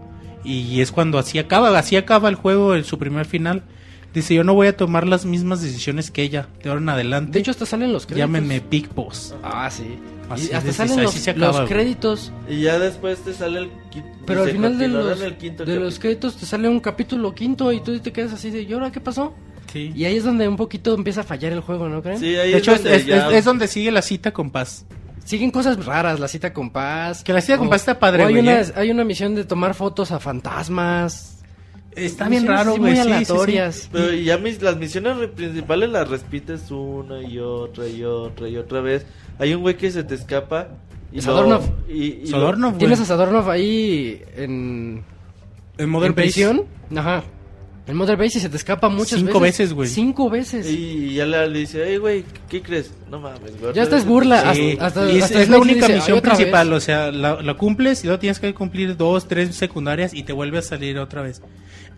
y 0.45 0.79
es 0.79 0.91
cuando 0.93 1.17
así 1.19 1.37
acaba, 1.37 1.77
así 1.77 1.97
acaba 1.97 2.29
el 2.29 2.35
juego 2.35 2.75
en 2.75 2.85
su 2.85 2.97
primer 2.97 3.25
final. 3.25 3.63
Dice, 4.13 4.33
yo 4.33 4.45
no 4.45 4.53
voy 4.53 4.67
a 4.67 4.77
tomar 4.77 5.05
las 5.05 5.25
mismas 5.25 5.61
decisiones 5.61 6.11
que 6.11 6.21
ella, 6.23 6.47
de 6.63 6.69
ahora 6.69 6.79
en 6.81 6.87
adelante. 6.87 7.31
De 7.33 7.39
hecho, 7.39 7.51
hasta 7.51 7.65
salen 7.65 7.91
los 7.91 8.05
créditos. 8.05 8.19
llámenme 8.25 8.61
Big 8.71 8.87
Boss. 8.95 9.35
Ah, 9.43 9.69
sí. 9.69 9.97
Así 10.29 10.49
y 10.51 10.55
hasta 10.55 10.69
es, 10.69 10.75
salen 10.75 11.03
los, 11.03 11.27
acaba, 11.27 11.59
los 11.61 11.69
créditos. 11.69 12.31
Y 12.49 12.61
ya 12.61 12.79
después 12.79 13.19
te 13.19 13.33
sale 13.33 13.59
el... 13.59 13.69
qui- 13.91 14.03
Pero 14.25 14.43
al 14.43 14.51
final 14.51 14.77
de 14.77 14.87
los, 14.87 15.21
el 15.21 15.37
quinto 15.37 15.65
de 15.65 15.75
los 15.79 15.99
créditos 15.99 16.35
te 16.37 16.45
sale 16.45 16.67
un 16.67 16.79
capítulo 16.79 17.33
quinto 17.35 17.71
y 17.71 17.79
tú 17.81 17.99
te 17.99 18.11
quedas 18.11 18.33
así 18.33 18.49
de, 18.49 18.63
¿y 18.63 18.73
ahora 18.73 18.91
qué 18.91 18.99
pasó? 18.99 19.33
Sí. 19.71 19.91
Y 19.95 20.05
ahí 20.05 20.15
es 20.17 20.23
donde 20.23 20.47
un 20.47 20.55
poquito 20.55 20.93
empieza 20.95 21.21
a 21.21 21.23
fallar 21.23 21.51
el 21.51 21.59
juego, 21.59 21.89
¿no 21.89 22.01
creen? 22.01 22.19
Sí, 22.19 22.35
ahí 22.37 22.51
De 22.51 22.57
hecho, 22.57 22.71
es, 22.73 22.81
donde 22.83 22.97
es- 22.97 23.05
ya- 23.05 23.27
es- 23.29 23.33
es 23.35 23.45
donde 23.45 23.67
sigue 23.67 23.91
la 23.91 24.01
cita 24.01 24.31
con 24.31 24.49
Paz. 24.51 24.85
Siguen 25.25 25.49
cosas 25.51 25.83
raras, 25.83 26.19
la 26.19 26.27
cita 26.27 26.53
con 26.53 26.69
paz. 26.69 27.23
Que 27.23 27.33
la 27.33 27.41
cita 27.41 27.57
con 27.57 27.65
o- 27.65 27.69
paz 27.71 27.81
está 27.81 27.97
padre, 27.97 28.23
hay, 28.25 28.33
güey, 28.33 28.43
una, 28.43 28.61
¿eh? 28.61 28.73
hay 28.75 28.91
una 28.91 29.03
misión 29.03 29.33
de 29.33 29.43
tomar 29.43 29.73
fotos 29.73 30.11
a 30.11 30.19
fantasmas. 30.19 31.34
Está 31.95 32.27
bien 32.29 32.45
raro, 32.47 32.71
güey. 32.77 32.81
Muy 32.81 32.91
sí, 32.91 32.97
sí, 32.97 33.03
sí. 33.03 33.11
aleatorias. 33.13 33.89
Pero 33.91 34.13
ya 34.13 34.37
mis, 34.37 34.61
las 34.61 34.77
misiones 34.77 35.17
re- 35.17 35.27
principales 35.29 35.89
las 35.89 36.09
repites 36.09 36.69
una 36.71 37.21
y 37.21 37.39
otra 37.39 37.87
y 37.87 38.03
otra 38.03 38.47
y 38.49 38.57
otra 38.57 38.81
vez. 38.81 39.05
Hay 39.39 39.53
un 39.53 39.61
güey 39.61 39.77
que 39.77 39.91
se 39.91 40.03
te 40.03 40.15
escapa. 40.15 40.69
Y 41.11 41.21
Sadornov. 41.21 41.61
lo- 41.87 41.93
y, 41.93 42.03
y 42.03 42.21
lo- 42.23 42.27
Sodornov, 42.39 42.69
güey. 42.71 42.79
Tienes 42.79 42.99
a 42.99 43.05
Sadornov 43.05 43.49
ahí 43.49 44.21
en, 44.35 45.03
En 45.77 45.89
Modern 45.89 46.11
en 46.11 46.15
Base. 46.15 46.21
prisión. 46.25 46.65
Ajá. 46.95 47.23
En 47.87 47.95
Mother 47.97 48.17
Base 48.17 48.39
y 48.39 48.41
se 48.41 48.49
te 48.49 48.57
escapa 48.57 48.89
muchas 48.89 49.19
Cinco 49.19 49.39
veces. 49.39 49.59
veces, 49.59 49.73
güey. 49.73 49.87
Cinco 49.87 50.27
veces. 50.27 50.65
Y 50.67 51.13
ya 51.13 51.25
le, 51.27 51.47
le 51.47 51.59
dice, 51.59 51.83
hey, 51.85 51.97
güey, 51.97 52.25
¿qué 52.49 52.63
crees? 52.63 52.91
No 53.11 53.19
mames, 53.19 53.61
güey. 53.61 53.75
Ya 53.75 53.83
esta 53.83 53.95
es 53.95 54.05
burla. 54.07 54.55
Sí, 54.55 54.71
Hasta- 54.79 54.85
hasta- 55.03 55.11
y 55.11 55.17
es, 55.19 55.23
hasta 55.25 55.41
es 55.43 55.49
la 55.49 55.59
única 55.59 55.81
dice, 55.81 55.93
"Ay, 55.93 55.99
misión 55.99 56.17
otra 56.17 56.31
vez". 56.31 56.37
principal, 56.39 56.73
o 56.73 56.79
sea, 56.79 57.11
la, 57.11 57.39
la 57.43 57.53
cumples 57.53 58.03
y 58.03 58.07
luego 58.07 58.19
tienes 58.19 58.39
que 58.39 58.51
cumplir 58.55 58.97
dos, 58.97 59.27
tres 59.27 59.55
secundarias 59.55 60.15
y 60.15 60.23
te 60.23 60.33
vuelve 60.33 60.57
a 60.57 60.61
salir 60.63 60.97
otra 60.97 61.21
vez. 61.21 61.43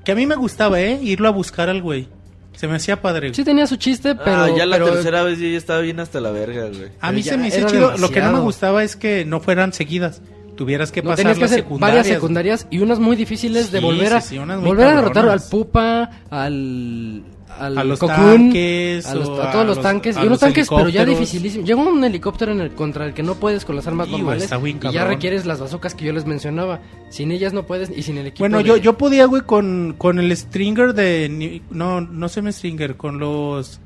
Que 0.08 0.14
a 0.14 0.16
mí 0.16 0.26
me 0.26 0.36
gustaba, 0.38 0.80
¿eh? 0.80 0.98
Irlo 1.04 1.28
a 1.28 1.32
buscar 1.32 1.68
al 1.68 1.82
güey. 1.82 2.08
Se 2.56 2.66
me 2.66 2.78
hacía 2.78 3.02
padre. 3.02 3.34
Sí 3.34 3.44
tenía 3.44 3.68
su 3.68 3.76
chiste, 3.76 4.16
pero... 4.16 4.38
ah, 4.44 4.50
ya 4.56 4.66
la 4.66 4.78
pero- 4.78 4.94
tercera 4.94 5.22
vez 5.22 5.38
ya 5.38 5.48
estaba 5.50 5.82
bien 5.82 6.00
hasta 6.00 6.22
la 6.22 6.32
verga, 6.32 6.70
güey. 6.70 6.92
a 7.02 7.12
mí 7.12 7.22
ya 7.24 7.34
se 7.34 7.38
me 7.38 7.48
hizo 7.50 7.58
era 7.58 7.68
chido. 7.70 7.90
Lo 7.90 7.94
que 7.96 8.00
no 8.00 8.08
me 8.08 8.12
demasiado. 8.12 8.44
gustaba 8.46 8.84
es 8.86 8.96
que 8.96 9.26
no 9.26 9.42
fueran 9.42 9.74
seguidas. 9.74 10.22
Tuvieras 10.56 10.94
que 10.94 11.02
No, 11.02 11.10
pasar 11.10 11.18
tenías 11.24 11.36
que 11.38 11.42
las 11.42 11.52
hacer 11.52 11.64
secundarias. 11.66 11.98
varias 12.06 12.16
secundarias 12.16 12.68
y 12.72 12.80
unas 12.80 13.00
muy 13.00 13.18
difíciles 13.18 13.70
de 13.70 13.80
Sí, 13.80 13.86
volver 13.86 14.14
a 14.14 14.22
sí, 14.22 14.30
sí, 14.30 14.38
unas 14.38 14.60
muy 14.60 14.70
volver 14.70 14.88
a 14.88 14.96
derrotar 14.96 15.28
al. 15.28 15.42
Pupa, 15.42 16.10
al 16.30 17.24
al 17.60 17.78
A 17.78 17.84
los 17.84 18.00
Cocoon, 18.00 18.18
tanques, 18.18 19.06
a, 19.08 19.16
los- 19.16 19.30
a 19.30 19.52
todos 19.52 19.56
a 19.56 19.64
los 19.64 19.76
los- 19.78 19.82
tanques 19.84 20.18
a 20.18 20.24
y 20.24 20.28
unos 20.28 20.40
tanques 20.40 20.70
pero 20.70 20.90
ya 20.90 21.06
dificilísimo. 21.06 21.66
Llega 21.66 21.82
un 21.82 22.04
helicóptero 22.04 22.52
en 22.52 22.62
el 22.62 22.72
contra 22.72 23.06
el 23.06 23.14
que 23.14 23.24
no 23.24 23.36
puedes 23.36 23.66
con 23.66 23.76
las 23.76 23.88
armas 23.88 24.08
güey, 24.10 24.22
normales 24.22 24.50
bien 24.62 24.80
y 24.84 24.92
ya 24.94 25.06
requieres 25.06 25.46
las 25.46 25.60
bazocas 25.60 25.96
que 25.96 26.06
yo 26.06 26.14
les 26.14 26.26
mencionaba. 26.26 26.80
Sin 27.10 27.32
ellas 27.32 27.54
no 27.54 27.64
puedes 27.66 27.90
y 27.90 28.04
sin 28.04 28.18
el 28.18 28.28
equipo. 28.28 28.44
Bueno, 28.44 28.60
de- 28.60 28.64
yo, 28.66 28.78
yo 28.78 28.98
podía, 28.98 29.26
güey, 29.26 29.42
con, 29.44 29.96
con 29.98 30.20
el 30.20 30.36
Stringer 30.36 30.94
de... 30.94 31.62
No, 31.72 32.02
no 32.02 32.30
se 32.30 32.42
me 32.42 32.52
Stringer, 32.52 32.96
con 32.98 33.18
los... 33.20 33.80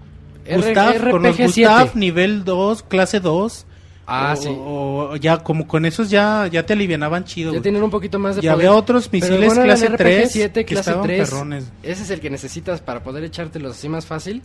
R- 0.46 0.58
Gustav, 0.58 1.12
con 1.12 1.22
los 1.24 1.36
RPG 1.36 1.44
Gustav 1.46 1.82
7. 1.84 1.92
nivel 2.00 2.44
2, 2.44 2.84
clase 2.84 3.20
2. 3.20 3.68
Ah, 4.12 4.34
o, 4.34 4.42
sí. 4.42 4.50
O 4.52 5.16
ya, 5.16 5.38
como 5.40 5.68
con 5.68 5.86
esos 5.86 6.10
ya, 6.10 6.48
ya 6.48 6.66
te 6.66 6.74
alivianaban 6.74 7.24
chido. 7.24 7.50
Ya 7.52 7.54
güey. 7.54 7.62
tienen 7.64 7.82
un 7.84 7.90
poquito 7.90 8.20
más 8.20 8.36
de 8.36 8.40
Y 8.42 8.44
poder. 8.44 8.54
había 8.54 8.74
otros 8.74 9.08
Pero 9.08 9.26
misiles 9.26 9.46
bueno, 9.48 9.64
clase 9.64 9.88
RPG 9.88 9.98
3 9.98 10.32
7, 10.32 10.66
que 10.66 10.74
clase 10.76 10.90
estaban 10.92 11.08
3. 11.08 11.30
perrones. 11.30 11.72
Ese 11.84 12.04
es 12.04 12.10
el 12.10 12.20
que 12.20 12.30
necesitas 12.30 12.82
para 12.82 13.02
poder 13.04 13.24
echártelos 13.24 13.78
así 13.78 13.88
más 13.90 14.06
fácil. 14.06 14.42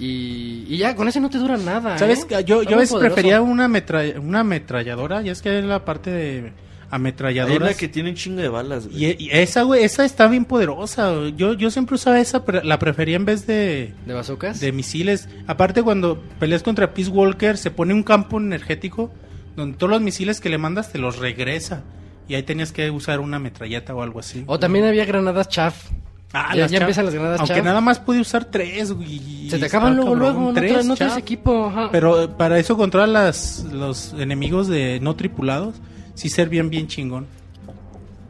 Y, 0.00 0.64
y 0.68 0.78
ya, 0.78 0.96
con 0.96 1.06
ese 1.08 1.20
no 1.20 1.28
te 1.28 1.38
dura 1.38 1.56
nada. 1.58 1.98
¿Sabes? 1.98 2.20
¿eh? 2.30 2.42
Yo, 2.46 2.62
Está 2.62 2.70
yo 2.70 2.76
a 2.76 2.80
veces 2.80 2.96
prefería 2.98 3.42
una, 3.42 3.68
metra- 3.68 4.18
una 4.20 4.40
ametralladora. 4.40 5.20
Ya 5.22 5.32
es 5.32 5.42
que 5.42 5.58
es 5.58 5.64
la 5.64 5.84
parte 5.84 6.10
de 6.10 6.52
Hay 6.92 6.96
ametralladoras. 6.96 7.60
una 7.70 7.74
que 7.74 7.88
tiene 7.88 8.10
un 8.10 8.16
chingo 8.16 8.40
de 8.42 8.48
balas, 8.48 8.86
güey. 8.86 9.04
Y, 9.04 9.16
y 9.24 9.30
esa, 9.32 9.62
güey, 9.62 9.82
esa 9.82 10.04
está 10.04 10.28
bien 10.28 10.44
poderosa. 10.44 11.10
güey. 11.12 11.34
Yo, 11.36 11.54
yo 11.54 11.70
siempre 11.70 11.94
usaba 11.94 12.20
esa, 12.20 12.44
pero 12.44 12.62
la 12.62 12.78
prefería 12.78 13.16
en 13.16 13.24
vez 13.24 13.46
de, 13.46 13.92
¿De 14.06 14.12
bazocas? 14.12 14.60
de 14.60 14.72
misiles. 14.72 15.28
Aparte, 15.46 15.82
cuando 15.82 16.20
peleas 16.38 16.62
contra 16.62 16.92
Peace 16.94 17.10
Walker, 17.10 17.56
se 17.56 17.70
pone 17.70 17.94
un 17.94 18.02
campo 18.02 18.38
energético 18.38 19.10
donde 19.56 19.76
todos 19.76 19.90
los 19.90 20.00
misiles 20.02 20.40
que 20.40 20.48
le 20.50 20.58
mandas 20.58 20.92
te 20.92 20.98
los 20.98 21.18
regresa. 21.18 21.82
Y 22.28 22.34
ahí 22.34 22.42
tenías 22.44 22.72
que 22.72 22.90
usar 22.90 23.20
una 23.20 23.38
metralleta 23.38 23.94
o 23.94 24.02
algo 24.02 24.20
así. 24.20 24.44
O 24.46 24.58
también 24.58 24.84
había 24.84 25.04
granadas 25.04 25.48
chaff. 25.48 25.90
Ah, 26.34 26.54
ya, 26.56 26.66
ya 26.66 26.78
empiezan 26.78 27.04
las 27.04 27.12
granadas 27.12 27.40
Aunque 27.40 27.60
nada 27.60 27.82
más 27.82 27.98
pude 27.98 28.18
usar 28.20 28.46
tres, 28.46 28.90
güey. 28.92 29.50
Se 29.50 29.58
te 29.58 29.66
acaban 29.66 29.96
luego, 29.96 30.12
cabrón. 30.12 30.32
luego. 30.34 30.48
No, 30.48 30.54
Tres 30.54 30.72
traes, 30.72 30.86
no 30.86 30.96
traes 30.96 31.12
chav. 31.12 31.18
equipo. 31.20 31.66
ajá. 31.66 31.88
Pero 31.92 32.36
para 32.38 32.58
eso 32.58 32.74
controlar 32.76 33.08
las, 33.10 33.64
los 33.70 34.14
enemigos 34.18 34.66
de 34.68 34.98
no 35.02 35.14
tripulados, 35.14 35.74
sí 36.14 36.28
ser 36.28 36.48
bien, 36.48 36.70
bien 36.70 36.86
chingón. 36.88 37.26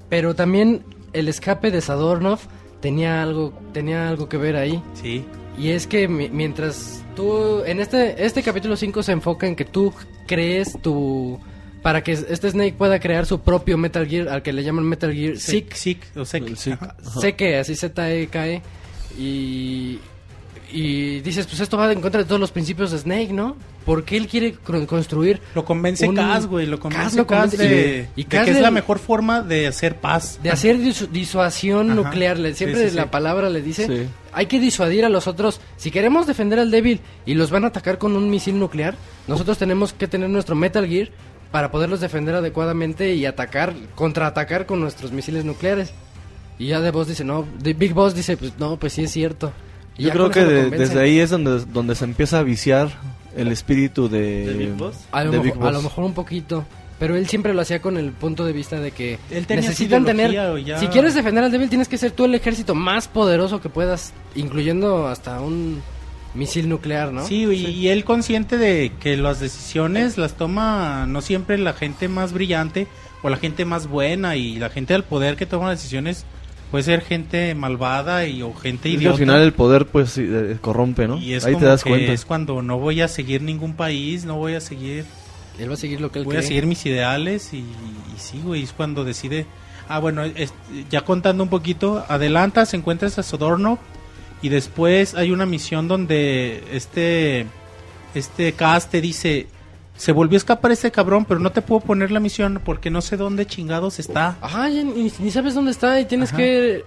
Pero 0.08 0.34
también 0.34 0.82
el 1.12 1.28
escape 1.28 1.70
de 1.70 1.81
Sadornov 1.81 2.38
tenía 2.81 3.22
algo, 3.22 3.52
tenía 3.72 4.08
algo 4.08 4.28
que 4.28 4.36
ver 4.36 4.56
ahí. 4.56 4.82
Sí. 5.00 5.24
Y 5.58 5.70
es 5.70 5.86
que 5.86 6.08
mi- 6.08 6.28
mientras 6.31 7.02
tú, 7.16 7.62
en 7.65 7.81
este, 7.81 8.24
este 8.24 8.42
capítulo 8.42 8.76
5 8.76 9.02
se 9.02 9.12
enfoca 9.12 9.47
en 9.47 9.54
que 9.56 9.65
tú 9.65 9.92
crees 10.26 10.81
tu, 10.82 11.38
para 11.82 12.02
que 12.02 12.12
este 12.12 12.50
Snake 12.50 12.74
pueda 12.76 12.98
crear 13.00 13.26
su 13.26 13.40
propio 13.40 13.76
Metal 13.78 14.06
Gear, 14.06 14.28
al 14.28 14.42
que 14.42 14.52
le 14.52 14.65
llaman 14.65 14.84
Metal 14.84 15.12
Gear 15.12 15.36
Sick. 15.36 15.74
Sick, 15.74 15.98
o 16.16 16.24
Sek. 16.24 17.36
Que 17.36 17.58
así 17.58 17.74
Z-E-K-E. 17.76 18.62
Y, 19.18 19.98
y 20.72 21.21
dices, 21.21 21.47
pues 21.47 21.60
esto 21.60 21.76
va 21.76 21.92
en 21.92 22.01
contra 22.01 22.22
de 22.22 22.24
todos 22.26 22.40
los 22.40 22.51
principios 22.51 22.90
de 22.90 22.99
Snake, 22.99 23.33
¿no? 23.33 23.56
Porque 23.85 24.17
él 24.17 24.26
quiere 24.28 24.55
construir 24.87 25.40
Lo 25.55 25.65
convence 25.65 26.08
Un- 26.08 26.15
Kaz, 26.17 26.47
güey. 26.47 26.67
Lo 26.67 26.78
convence 26.81 27.17
lo 27.17 27.24
de, 27.24 28.08
y- 28.17 28.21
y 28.21 28.24
de 28.24 28.28
que 28.44 28.51
es 28.53 28.60
la 28.60 28.71
mejor 28.71 28.99
forma 28.99 29.42
de 29.42 29.67
hacer 29.67 29.97
paz. 29.97 30.38
de 30.42 30.51
hacer 30.51 30.78
disu- 30.78 31.08
disuasión 31.08 31.90
Ajá. 31.90 31.94
nuclear. 32.03 32.38
Le- 32.38 32.55
Siempre 32.55 32.85
Sí, 32.85 32.90
sí, 32.90 32.97
la 32.97 33.03
sí. 33.05 33.08
palabra 33.10 33.51
le 33.51 33.60
dice, 33.60 33.87
Sí. 33.87 34.08
hay 34.33 34.47
que 34.47 34.60
disuadir 34.60 35.05
a 35.05 35.08
los 35.08 35.26
otros. 35.26 35.60
Si 35.76 35.90
queremos 35.90 36.26
defender 36.26 36.58
al 36.58 36.71
débil 36.71 37.01
y 37.26 37.35
los 37.35 37.51
van 37.51 37.65
a 37.65 37.69
atacar 37.69 37.99
con 37.99 38.17
un 38.17 38.31
misil 38.31 38.58
nuclear, 38.58 38.94
nosotros 39.26 39.58
tenemos 39.58 39.92
que 39.92 40.06
tener 40.08 40.31
nuestro 40.31 40.55
Metal 40.55 40.87
Gear 40.87 41.08
para 41.51 41.71
poderlos 41.71 42.01
defender 42.01 42.35
adecuadamente 42.37 43.15
y 43.15 43.26
atacar, 43.26 43.74
contraatacar 43.94 44.65
con 44.67 44.81
nuestros 44.81 45.12
misiles 45.12 45.44
nucleares. 45.44 45.92
Y 46.58 46.69
ya 46.69 46.81
The 46.81 46.92
Boss 46.92 47.08
dice, 47.08 47.24
no, 47.24 47.44
The 47.62 47.74
Big 47.74 47.92
Boss 47.92 48.15
dice, 48.15 48.37
pues 48.37 48.53
no, 48.58 48.76
pues 48.78 48.92
sí 48.92 49.03
es 49.05 49.10
cierto. 49.10 49.53
Yo 49.99 50.10
creo 50.10 50.31
que 50.31 50.44
de- 50.44 50.71
desde 50.71 51.01
ahí 51.01 51.19
es 51.19 51.31
donde, 51.31 51.65
donde 51.73 51.94
se 51.94 52.05
empieza 52.05 52.39
a 52.39 52.42
viciar 52.42 52.91
el 53.37 53.49
espíritu 53.49 54.08
de, 54.08 54.47
¿De 54.47 54.53
Big 54.55 54.71
Boss? 54.73 54.97
A 55.12 55.25
lo, 55.25 55.31
de 55.33 55.39
mejor, 55.39 55.44
Big 55.55 55.62
a 55.62 55.65
Boss. 55.67 55.73
lo 55.75 55.83
mejor 55.83 56.05
un 56.05 56.15
poquito. 56.15 56.65
Pero 56.99 57.17
él 57.17 57.26
siempre 57.26 57.53
lo 57.53 57.60
hacía 57.62 57.83
con 57.83 57.97
el 57.97 58.12
punto 58.12 58.44
de 58.44 58.53
vista 58.53 58.78
de 58.78 58.92
que 58.92 59.19
Él 59.31 59.44
tenía 59.47 59.62
necesitan 59.69 60.05
tener... 60.05 60.31
ya- 60.65 60.78
Si 60.78 60.87
quieres 60.87 61.15
defender 61.15 61.42
al 61.42 61.51
débil, 61.51 61.69
tienes 61.69 61.89
que 61.89 61.99
ser 61.99 62.12
tú 62.12 62.25
el 62.26 62.35
ejército 62.35 62.76
más 62.76 63.08
poderoso 63.08 63.60
que 63.60 63.69
puedas, 63.69 64.12
incluyendo 64.37 65.08
hasta 65.08 65.41
un, 65.41 65.83
misil 66.35 66.69
nuclear, 66.69 67.12
¿no? 67.12 67.26
Sí, 67.26 67.44
y, 67.44 67.67
y 67.67 67.89
él 67.89 68.05
consciente 68.05 68.57
de 68.57 68.92
que 69.01 69.17
las 69.17 69.41
decisiones 69.41 70.17
las 70.17 70.35
toma 70.35 71.05
no 71.08 71.21
siempre 71.23 71.58
la 71.58 71.73
gente 71.73 72.08
más 72.08 72.33
brillante 72.33 72.87
o 73.23 73.28
la 73.31 73.37
gente 73.37 73.65
más 73.65 73.87
buena 73.89 74.37
y 74.37 74.57
la 74.57 74.71
gente 74.71 74.94
del 74.94 75.03
poder 75.03 75.37
que 75.37 75.44
toma 75.47 75.71
decisiones 75.71 76.25
puede 76.72 76.83
ser 76.83 77.03
gente 77.03 77.55
malvada 77.55 78.26
y 78.26 78.42
o 78.42 78.53
gente 78.53 78.88
Es 78.88 78.94
que 78.94 78.99
idiota. 79.03 79.12
al 79.15 79.19
final 79.21 79.42
el 79.42 79.53
poder 79.53 79.87
pues 79.87 80.21
corrompe, 80.60 81.06
¿no? 81.06 81.19
y 81.19 81.35
es 81.35 81.44
Ahí 81.44 81.53
como 81.53 81.65
te 81.65 81.69
das 81.71 81.85
que 81.85 81.90
cuenta. 81.90 82.12
es 82.12 82.24
cuando 82.24 82.60
no 82.62 82.81
voy 82.81 83.01
a 83.03 83.06
seguir 83.06 83.42
ningún 83.42 83.74
país, 83.74 84.24
no 84.24 84.35
voy 84.37 84.55
a 84.55 84.60
seguir 84.60 85.05
Él 85.60 85.69
va 85.71 85.74
a 85.74 85.76
seguir 85.76 86.01
lo 86.01 86.10
que 86.10 86.19
él 86.19 86.24
voy 86.24 86.35
a 86.37 86.38
cree. 86.38 86.49
seguir 86.49 86.67
mis 86.67 86.85
ideales 86.87 87.53
y, 87.53 87.58
y 87.58 87.67
sí, 88.19 88.40
güey, 88.42 88.62
es 88.65 88.72
cuando 88.72 89.05
decide. 89.05 89.47
Ah, 89.88 89.99
bueno, 90.01 90.24
es- 90.24 90.55
ya 90.90 91.03
contando 91.03 91.42
un 91.44 91.51
poquito, 91.51 92.05
adelantas, 92.08 92.72
encuentras 92.74 93.19
a 93.19 93.22
Sodorno 93.22 93.78
y 94.40 94.49
después 94.49 95.15
hay 95.15 95.31
una 95.31 95.44
misión 95.47 95.87
donde 95.88 96.65
este 96.72 97.47
este 98.15 98.53
cast 98.55 98.90
te 98.90 99.01
dice, 99.01 99.47
se 99.97 100.12
volvió 100.12 100.37
a 100.37 100.39
escapar 100.39 100.73
ese 100.73 100.91
cabrón, 100.91 101.25
pero 101.25 101.39
no 101.41 101.51
te 101.53 101.62
puedo 101.62 101.81
poner 101.81 102.10
la 102.10 102.21
misión 102.21 102.60
porque 102.65 102.91
no 102.91 103.01
sé 103.03 103.17
dónde 103.17 103.47
chingados 103.47 103.99
está. 103.99 104.37
Ajá, 104.41 104.69
ya 104.69 104.83
ni, 104.83 105.12
ni 105.19 105.31
sabes 105.31 105.55
dónde 105.55 105.71
está 105.71 106.01
y 106.01 106.07
tienes 106.07 106.31
Ajá. 106.31 106.39
que 106.39 106.85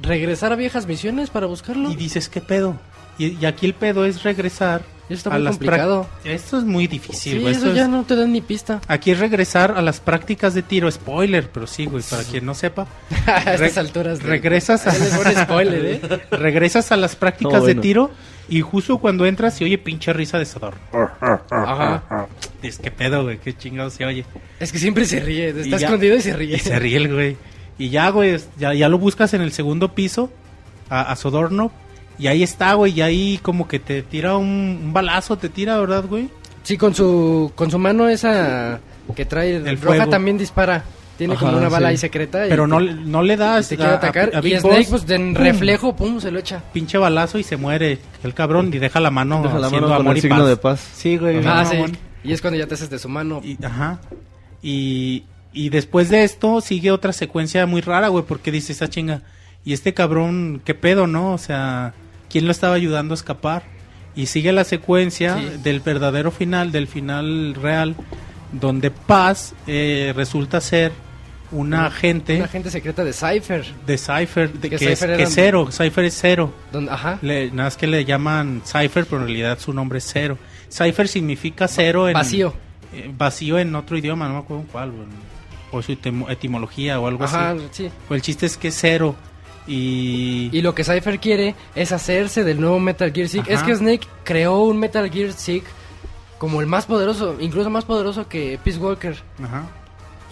regresar 0.00 0.52
a 0.52 0.56
viejas 0.56 0.86
misiones 0.86 1.30
para 1.30 1.46
buscarlo. 1.46 1.90
Y 1.90 1.96
dices, 1.96 2.28
¿qué 2.28 2.40
pedo? 2.40 2.76
Y, 3.18 3.36
y 3.38 3.46
aquí 3.46 3.64
el 3.66 3.72
pedo 3.74 4.04
es 4.04 4.24
regresar 4.24 4.82
Eso 5.08 5.14
está 5.14 5.30
a 5.30 5.34
muy 5.34 5.42
las 5.44 5.52
complicado. 5.56 6.06
Esto 6.24 6.58
es 6.58 6.64
muy 6.64 6.86
difícil, 6.86 7.34
Sí, 7.34 7.38
güey. 7.40 7.54
eso 7.54 7.72
ya 7.72 7.84
es- 7.84 7.88
no 7.88 8.02
te 8.04 8.14
dan 8.16 8.32
ni 8.32 8.40
pista. 8.42 8.80
Aquí 8.88 9.10
es 9.12 9.18
regresar 9.20 9.72
a 9.76 9.80
las 9.80 10.00
prácticas 10.00 10.52
de 10.52 10.62
tiro, 10.62 10.90
spoiler, 10.90 11.48
pero 11.50 11.66
sí, 11.66 11.86
güey, 11.86 12.02
para 12.02 12.24
quien 12.24 12.44
no 12.44 12.54
sepa. 12.54 12.86
a 13.26 13.54
estas 13.54 13.78
alturas. 13.78 14.18
de- 14.18 14.26
regresas 14.26 14.86
a, 14.86 14.90
a 14.90 15.44
spoiler, 15.44 15.84
¿eh? 16.02 16.20
regresas 16.32 16.92
a 16.92 16.96
las 16.96 17.16
prácticas 17.16 17.52
No, 17.54 17.60
de 17.60 17.64
bueno. 17.74 17.80
tiro 17.80 18.10
y 18.48 18.60
justo 18.60 18.98
cuando 18.98 19.26
entras 19.26 19.56
se 19.56 19.64
oye 19.64 19.78
pinche 19.78 20.12
risa 20.12 20.38
de 20.38 20.44
Sodor. 20.46 20.74
Ajá. 21.50 22.26
Es 22.62 22.78
que 22.78 22.90
pedo, 22.90 23.22
güey, 23.24 23.38
qué 23.38 23.56
chingado 23.56 23.90
se 23.90 24.04
oye. 24.04 24.24
Es 24.60 24.72
que 24.72 24.78
siempre 24.78 25.04
se 25.04 25.20
ríe. 25.20 25.48
Está 25.50 25.66
Y 25.66 25.70
ya- 25.70 25.76
escondido 25.78 26.16
y 26.16 26.20
se 26.22 26.32
ríe. 26.34 26.56
Y 26.56 26.58
se 26.60 26.78
ríe 26.78 26.96
el 26.96 27.12
güey. 27.12 27.36
Y 27.78 27.90
ya, 27.90 28.08
güey, 28.10 28.38
ya, 28.58 28.72
ya 28.74 28.88
lo 28.88 28.98
buscas 28.98 29.34
en 29.34 29.42
el 29.42 29.52
segundo 29.52 29.94
piso 29.94 30.30
a, 30.88 31.12
a 31.12 31.16
Sodorno 31.16 31.70
y 32.18 32.28
ahí 32.28 32.42
está, 32.42 32.72
güey, 32.74 32.92
y 32.94 33.02
ahí 33.02 33.38
como 33.42 33.68
que 33.68 33.78
te 33.78 34.02
tira 34.02 34.36
un, 34.38 34.80
un 34.84 34.92
balazo, 34.94 35.36
te 35.36 35.50
tira, 35.50 35.78
¿verdad, 35.78 36.04
güey? 36.08 36.30
Sí, 36.62 36.78
con 36.78 36.94
su, 36.94 37.52
con 37.54 37.70
su 37.70 37.78
mano 37.78 38.08
esa 38.08 38.80
que 39.14 39.24
trae 39.26 39.56
El 39.56 39.80
roja 39.80 39.96
fuego. 39.98 40.10
también 40.10 40.38
dispara. 40.38 40.84
Tiene 41.18 41.34
como 41.36 41.48
Ajá, 41.52 41.56
una 41.58 41.68
bala 41.70 41.88
sí. 41.88 41.90
ahí 41.92 41.96
secreta. 41.96 42.46
y 42.46 42.50
Pero 42.50 42.64
te- 42.64 42.68
no, 42.68 42.80
no 42.80 43.22
le 43.22 43.36
das 43.38 43.68
te 43.68 43.76
quiere 43.76 43.90
a- 43.92 43.94
a- 43.94 43.98
atacar. 43.98 44.30
a 44.34 44.38
y 44.40 44.42
Big 44.42 44.60
Snake, 44.60 44.76
Boss, 44.90 45.02
pues 45.04 45.10
en 45.10 45.34
reflejo, 45.34 45.96
pum, 45.96 46.20
se 46.20 46.30
lo 46.30 46.38
echa. 46.38 46.62
pinche 46.72 46.98
balazo 46.98 47.38
y 47.38 47.42
se 47.42 47.56
muere 47.56 47.98
el 48.22 48.34
cabrón 48.34 48.70
y 48.74 48.78
deja 48.78 49.00
la 49.00 49.10
mano 49.10 49.42
Deja 49.42 49.58
la 49.58 49.66
haciendo 49.68 49.88
mano 49.88 50.00
amor 50.00 50.12
el 50.12 50.18
y 50.18 50.20
signo 50.20 50.36
paz. 50.38 50.48
de 50.48 50.56
paz. 50.58 50.88
Sí, 50.94 51.16
güey. 51.16 51.38
Ah, 51.46 51.64
no, 51.64 51.86
sí. 51.86 51.92
Y 52.24 52.32
es 52.32 52.40
cuando 52.42 52.58
ya 52.58 52.66
te 52.66 52.74
haces 52.74 52.90
de 52.90 52.98
su 52.98 53.08
mano. 53.08 53.40
Y, 53.42 53.56
ajá. 53.64 53.98
Y, 54.62 55.24
y 55.52 55.68
después 55.70 56.08
de 56.10 56.24
esto 56.24 56.60
sigue 56.60 56.90
otra 56.90 57.12
secuencia 57.12 57.64
muy 57.66 57.80
rara, 57.80 58.08
güey, 58.08 58.24
porque 58.26 58.50
dice 58.52 58.72
esa 58.72 58.88
chinga. 58.88 59.22
Y 59.64 59.72
este 59.72 59.94
cabrón, 59.94 60.60
¿qué 60.64 60.74
pedo, 60.74 61.06
no? 61.06 61.32
O 61.32 61.38
sea, 61.38 61.94
¿quién 62.30 62.44
lo 62.46 62.52
estaba 62.52 62.74
ayudando 62.74 63.14
a 63.14 63.16
escapar? 63.16 63.62
Y 64.14 64.26
sigue 64.26 64.52
la 64.52 64.64
secuencia 64.64 65.36
Sí. 65.38 65.48
del 65.62 65.80
verdadero 65.80 66.30
final, 66.30 66.72
del 66.72 66.86
final 66.88 67.54
real, 67.54 67.94
donde 68.52 68.90
Paz 68.90 69.54
eh, 69.66 70.12
resulta 70.16 70.60
ser 70.60 70.92
una 71.56 71.86
agente 71.86 72.36
Una 72.36 72.44
agente 72.44 72.70
secreta 72.70 73.02
de 73.04 73.12
Cypher. 73.12 73.64
de 73.86 73.98
Cypher, 73.98 74.52
de, 74.52 74.70
Que 74.70 74.76
que, 74.76 74.92
es, 74.92 74.98
Cypher 75.00 75.16
que 75.16 75.22
es 75.24 75.34
cero. 75.34 75.68
Cypher 75.70 76.04
es 76.04 76.18
cero. 76.20 76.52
Donde, 76.72 76.90
ajá. 76.90 77.18
Le- 77.22 77.50
nada 77.50 77.64
más 77.64 77.76
que 77.76 77.86
le 77.86 78.04
llaman 78.04 78.62
Cypher, 78.64 79.04
pero 79.06 79.18
en 79.22 79.26
realidad 79.28 79.58
su 79.58 79.72
nombre 79.72 79.98
es 79.98 80.04
cero. 80.12 80.38
Cypher 80.70 81.08
significa 81.08 81.68
cero 81.68 82.08
en 82.08 82.14
Vacío. 82.14 82.54
eh, 82.92 83.10
vacío 83.16 83.58
en 83.58 83.74
otro 83.74 83.96
idioma, 83.96 84.26
no 84.28 84.34
me 84.34 84.40
acuerdo 84.40 84.64
cuál, 84.72 84.92
o 85.72 85.82
su 85.82 85.92
etimo- 85.92 86.30
etimología 86.30 86.98
o 87.00 87.06
algo 87.06 87.24
Ajá, 87.24 87.50
así. 87.50 87.60
sí. 87.72 87.90
Pues 88.08 88.18
el 88.18 88.22
chiste 88.22 88.46
es 88.46 88.56
que 88.56 88.68
es 88.68 88.76
cero 88.78 89.14
y, 89.66 90.48
Y 90.52 90.62
lo 90.62 90.74
que 90.74 90.84
Cypher 90.84 91.18
quiere 91.18 91.54
es 91.74 91.90
hacerse 91.92 92.44
del 92.44 92.60
nuevo 92.60 92.78
Metal 92.78 93.12
Gear. 93.12 93.28
Ajá. 93.40 93.52
Es 93.52 93.62
que 93.62 93.74
Snake 93.74 94.06
creó 94.24 94.60
un 94.62 94.78
Metal 94.78 95.10
Gear 95.10 95.32
Sieg 95.32 95.62
como 96.38 96.60
el 96.60 96.66
más 96.66 96.86
poderoso, 96.86 97.36
incluso 97.40 97.70
más 97.70 97.84
poderoso 97.84 98.28
que 98.28 98.58
Peace 98.62 98.78
Walker. 98.78 99.16
Ajá. 99.42 99.64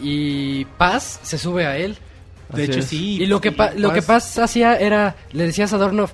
Y 0.00 0.64
Paz 0.78 1.20
se 1.22 1.38
sube 1.38 1.66
a 1.66 1.76
él. 1.76 1.96
de 2.52 2.62
Así 2.62 2.70
hecho 2.72 2.80
es. 2.80 2.84
sí. 2.86 3.22
Y 3.22 3.26
lo 3.26 3.40
que, 3.40 3.52
pa- 3.52 3.72
lo 3.76 3.92
que 3.92 4.02
Paz 4.02 4.38
hacía 4.38 4.76
era, 4.78 5.16
le 5.32 5.44
decías 5.46 5.72
a 5.72 5.78
Dornov, 5.78 6.10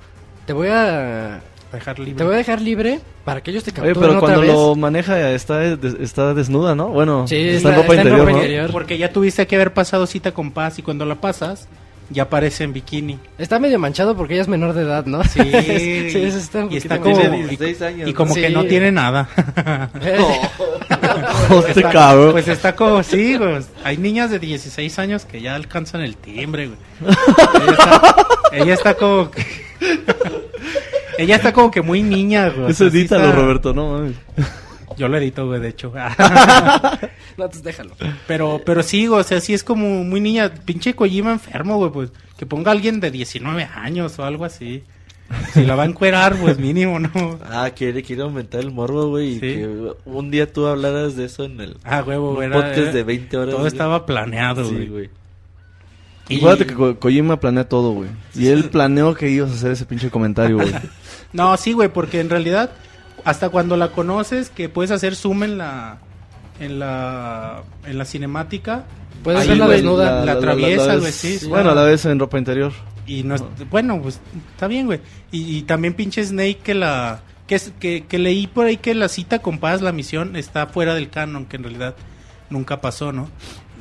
te 0.47 0.53
voy 0.53 0.69
a, 0.69 1.41
dejar 1.73 1.99
libre. 1.99 2.15
te 2.15 2.25
voy 2.25 2.35
a 2.35 2.39
dejar 2.39 2.61
libre 2.61 3.01
para 3.25 3.43
que 3.43 3.51
ellos 3.51 3.63
te 3.65 3.71
Oye, 3.71 3.77
capturen 3.77 4.01
pero 4.01 4.13
otra 4.13 4.21
cuando 4.21 4.41
vez. 4.41 4.51
lo 4.53 4.75
maneja 4.77 5.31
está, 5.33 5.65
está 5.65 6.35
desnuda, 6.35 6.75
¿no? 6.75 6.89
Bueno, 6.89 7.27
Sí, 7.29 7.37
está, 7.37 7.57
está- 7.57 7.69
en 7.71 7.75
ropa 7.77 7.83
está 7.83 7.93
en 7.93 7.99
interior, 8.09 8.19
ropa 8.21 8.31
¿no? 8.33 8.37
interior. 8.39 8.73
Porque 8.73 8.99
ya 8.99 9.13
tuviste 9.13 9.47
que 9.47 9.57
haber 9.57 9.73
pasado 9.75 10.07
cita 10.07 10.33
con 10.33 10.51
Paz 10.53 10.79
y 10.79 10.83
cuando 10.83 11.05
la 11.05 11.17
pasas 11.17 11.69
ya 12.11 12.25
aparece 12.25 12.65
en 12.65 12.73
bikini. 12.73 13.19
Está 13.39 13.59
medio 13.59 13.79
manchado 13.79 14.17
porque 14.17 14.35
ella 14.35 14.43
es 14.43 14.49
menor 14.49 14.75
de 14.75 14.83
edad, 14.83 15.07
¿no? 15.07 15.23
Sí, 15.25 15.41
sí, 15.43 16.19
eso 16.23 16.39
está 16.39 16.67
y 16.71 16.77
está 16.77 16.99
como 16.99 17.15
Tiene 17.17 17.31
manchado. 17.31 17.49
16 17.49 17.83
años. 17.83 18.09
y 18.09 18.13
como 18.13 18.35
Sí. 18.35 18.41
que 18.41 18.51
no 18.51 18.65
tiene 18.65 18.91
nada. 18.93 19.29
Este 21.69 21.81
Está- 21.81 21.91
cabrón. 21.91 22.33
Pues 22.33 22.49
está 22.49 22.75
como, 22.77 23.03
sí, 23.03 23.37
güey. 23.37 23.59
Hay 23.85 23.97
niñas 23.97 24.31
de 24.31 24.39
16 24.39 24.99
años 24.99 25.25
que 25.25 25.41
ya 25.41 25.55
alcanzan 25.55 26.01
el 26.03 26.17
timbre, 26.17 26.69
güey. 26.69 26.79
Ella 27.63 27.73
está, 27.73 28.27
ella 28.53 28.75
está 28.75 28.95
como 28.95 29.31
que... 29.31 29.47
ella 31.19 31.37
está 31.37 31.53
como 31.53 31.71
que 31.71 31.83
muy 31.83 32.03
niña, 32.03 32.49
güey. 32.51 32.71
Eso 32.71 32.87
edítalo, 32.87 33.33
Roberto, 33.33 33.73
no 33.73 33.93
mames. 33.93 34.17
Yo 35.01 35.09
lo 35.09 35.17
edito, 35.17 35.47
güey, 35.47 35.61
de 35.61 35.69
hecho. 35.71 35.93
No, 37.39 37.49
pues 37.49 37.63
déjalo. 37.63 37.93
pero, 38.27 38.61
pero 38.67 38.83
sí, 38.83 39.07
güey, 39.07 39.21
o 39.21 39.25
sea, 39.25 39.41
sí 39.41 39.55
es 39.55 39.65
como 39.65 40.05
muy 40.05 40.21
niña. 40.21 40.53
Pinche 40.67 40.95
Kojima 40.95 41.33
enfermo, 41.33 41.77
güey, 41.79 41.91
pues. 41.91 42.13
Que 42.37 42.45
ponga 42.45 42.71
a 42.71 42.75
alguien 42.75 43.01
de 43.01 43.11
19 43.11 43.65
años 43.75 44.19
o 44.19 44.25
algo 44.25 44.45
así. 44.45 44.83
Si 45.55 45.65
la 45.65 45.75
va 45.77 45.85
a 45.85 45.87
encuerar, 45.87 46.37
pues 46.37 46.59
mínimo, 46.59 46.99
¿no? 46.99 47.39
Ah, 47.45 47.71
quiere, 47.75 48.03
quiere 48.03 48.23
aumentar 48.23 48.61
el 48.61 48.73
morbo, 48.73 49.09
güey. 49.09 49.29
Y 49.29 49.35
Sí. 49.35 49.41
que 49.41 49.93
un 50.05 50.31
día 50.31 50.53
tú 50.53 50.67
hablaras 50.67 51.17
de 51.17 51.25
eso 51.27 51.45
en 51.45 51.61
el 51.61 51.77
Ah, 51.85 52.03
huevo, 52.07 52.31
un 52.31 52.35
güey. 52.37 52.49
era- 52.49 52.57
podcast 52.57 52.79
era- 52.79 52.93
de 52.93 53.03
20 53.05 53.37
horas. 53.39 53.51
Todo 53.53 53.61
güey. 53.61 53.69
estaba 53.73 54.05
planeado, 54.07 54.65
Sí, 54.69 54.75
güey. 54.75 54.89
güey. 54.89 55.11
Y- 56.29 56.37
Acuérdate 56.39 56.67
que 56.67 56.75
Ko- 56.75 56.97
Kojima 56.99 57.41
planea 57.41 57.69
todo, 57.69 57.93
güey. 57.93 58.11
Y 58.35 58.49
él 58.49 58.65
planeó 58.65 59.15
que 59.15 59.31
ibas 59.31 59.51
a 59.51 59.55
hacer 59.55 59.73
ese 59.73 59.87
pinche 59.87 60.11
comentario, 60.11 60.57
güey. 60.57 60.73
No, 61.33 61.57
sí, 61.57 61.73
güey, 61.73 61.89
porque 61.89 62.21
en 62.21 62.29
realidad, 62.29 62.71
hasta 63.25 63.49
cuando 63.49 63.77
la 63.77 63.89
conoces, 63.89 64.51
que 64.51 64.69
puedes 64.69 64.91
hacer 64.91 65.15
zoom 65.17 65.43
en 65.45 65.59
la 65.59 65.99
en 66.61 66.79
la 66.79 67.63
en 67.87 67.99
la 67.99 68.05
cinemática, 68.05 68.85
Puedes 69.23 69.47
güey, 69.47 69.69
desnuda. 69.71 70.25
la 70.25 70.33
atraviesas, 70.33 70.87
ves- 70.89 71.01
güey, 71.01 71.13
sí. 71.13 71.47
Bueno, 71.47 71.75
la 71.75 71.83
vez 71.83 72.05
en 72.07 72.19
ropa 72.19 72.39
interior. 72.39 72.73
y 73.07 73.23
no 73.25 73.35
es- 73.35 73.43
bueno, 73.71 74.01
pues 74.01 74.21
está 74.53 74.67
bien, 74.69 74.87
güey. 74.87 75.01
Y, 75.33 75.57
y 75.59 75.63
también 75.63 75.95
pinche 75.95 76.25
Snake 76.25 76.59
que 76.63 76.75
la 76.75 77.23
que, 77.47 77.57
es- 77.57 77.73
que 77.81 78.05
que 78.07 78.19
leí 78.19 78.47
por 78.47 78.67
ahí 78.67 78.77
que 78.77 78.95
la 78.95 79.09
cita 79.09 79.41
con 79.41 79.59
Paz, 79.59 79.81
la 79.83 79.93
misión 79.93 80.37
está 80.37 80.67
fuera 80.69 80.95
del 80.95 81.09
canon, 81.11 81.47
que 81.47 81.57
en 81.57 81.65
realidad 81.65 81.95
nunca 82.51 82.81
pasó, 82.81 83.13
¿no? 83.13 83.29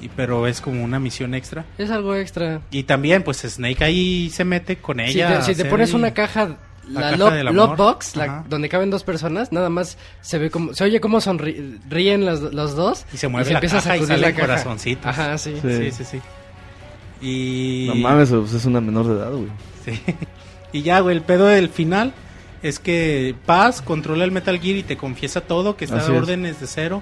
Y, 0.02 0.08
pero 0.10 0.48
es 0.48 0.62
como 0.62 0.82
una 0.84 1.00
misión 1.00 1.34
extra. 1.36 1.66
Es 1.78 1.92
algo 1.92 2.16
extra. 2.16 2.62
Y 2.72 2.84
también, 2.84 3.22
pues 3.22 3.40
Snake 3.40 3.84
ahí 3.84 4.30
se 4.30 4.46
mete 4.46 4.78
con 4.78 4.98
Si 5.00 5.04
ella. 5.04 5.28
te, 5.28 5.34
a 5.36 5.42
si 5.44 5.56
te 5.56 5.66
pones 5.66 5.94
una 5.94 6.14
caja, 6.14 6.56
la 6.90 7.12
la, 7.18 7.52
Love. 7.52 7.78
Box, 7.78 8.16
la- 8.16 8.44
donde 8.50 8.68
caben 8.70 8.90
dos 8.90 9.04
personas, 9.04 9.52
nada 9.52 9.70
más 9.70 9.98
se 10.22 10.38
ve 10.38 10.50
como, 10.50 10.74
se 10.74 10.84
oye 10.84 11.00
cómo 11.00 11.22
sonríen 11.22 12.26
los, 12.26 12.42
los 12.54 12.76
dos. 12.76 13.06
Y 13.14 13.18
se 13.18 13.28
mueve 13.28 13.52
la 13.52 13.58
empieza 13.60 13.78
a 13.78 13.80
caja 13.82 13.96
y 13.98 14.00
sacudir 14.00 14.08
salen 14.08 14.22
la 14.22 14.32
caja. 14.36 14.42
corazoncitos. 14.48 15.06
Ajá, 15.06 15.38
sí. 15.38 15.56
Sí. 15.62 15.78
Sí, 15.78 15.92
sí, 15.92 16.04
sí. 16.06 16.22
Y... 17.22 17.86
No 17.88 17.96
mames, 17.96 18.30
pues 18.30 18.54
es 18.54 18.66
una 18.66 18.82
menor 18.82 19.08
de 19.08 19.14
edad, 19.14 19.32
güey. 19.32 19.50
Sí. 19.86 20.02
Y 20.72 20.84
ya, 20.84 21.00
güey, 21.00 21.16
el 21.16 21.24
pedo 21.24 21.48
del 21.48 21.70
final 21.70 22.14
es 22.62 22.78
que 22.78 23.34
Paz 23.48 23.82
controla 23.82 24.24
el 24.24 24.32
Metal 24.32 24.60
Gear 24.60 24.78
y 24.78 24.84
te 24.84 24.98
confiesa 24.98 25.42
todo, 25.42 25.76
que 25.76 25.86
está 25.86 25.98
a 25.98 26.02
es. 26.04 26.10
órdenes 26.10 26.60
de 26.62 26.68
cero 26.68 27.02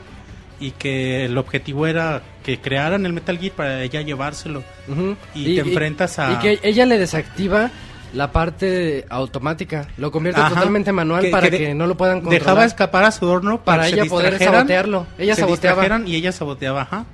y 0.58 0.72
que 0.72 1.26
el 1.26 1.38
objetivo 1.38 1.86
era 1.86 2.22
que 2.46 2.62
crearan 2.62 3.06
el 3.06 3.12
Metal 3.12 3.38
Gear 3.38 3.52
para 3.54 3.84
ella 3.84 4.02
llevárselo. 4.04 4.64
Ujú. 4.88 5.18
Y 5.36 5.56
te 5.56 5.60
enfrentas 5.70 6.18
a- 6.18 6.32
Y 6.32 6.36
que 6.38 6.60
ella 6.64 6.86
le 6.86 6.98
desactiva 6.98 7.70
la 8.14 8.32
parte 8.32 9.06
automática, 9.10 9.88
lo 9.98 10.12
convierte 10.12 10.42
Ajá. 10.42 10.50
totalmente 10.50 10.92
manual 10.92 11.22
Que- 11.24 11.30
para 11.30 11.50
que 11.50 11.58
que, 11.58 11.68
de- 11.68 11.74
no 11.76 11.88
lo 11.88 11.96
puedan 11.98 12.20
controlar. 12.22 12.40
Dejaba 12.42 12.66
escapar 12.66 13.04
a 13.04 13.12
Sudorno 13.12 13.64
para, 13.64 13.80
para 13.84 13.90
se 13.90 13.96
ella 13.96 14.06
poder 14.06 14.40
sabotearlo. 14.40 15.06
Ella 15.18 15.36
se 15.36 15.42
saboteaba. 15.42 16.02
y 16.06 16.16
ella 16.16 16.32
saboteaba, 16.32 16.82
ajá. 16.84 17.06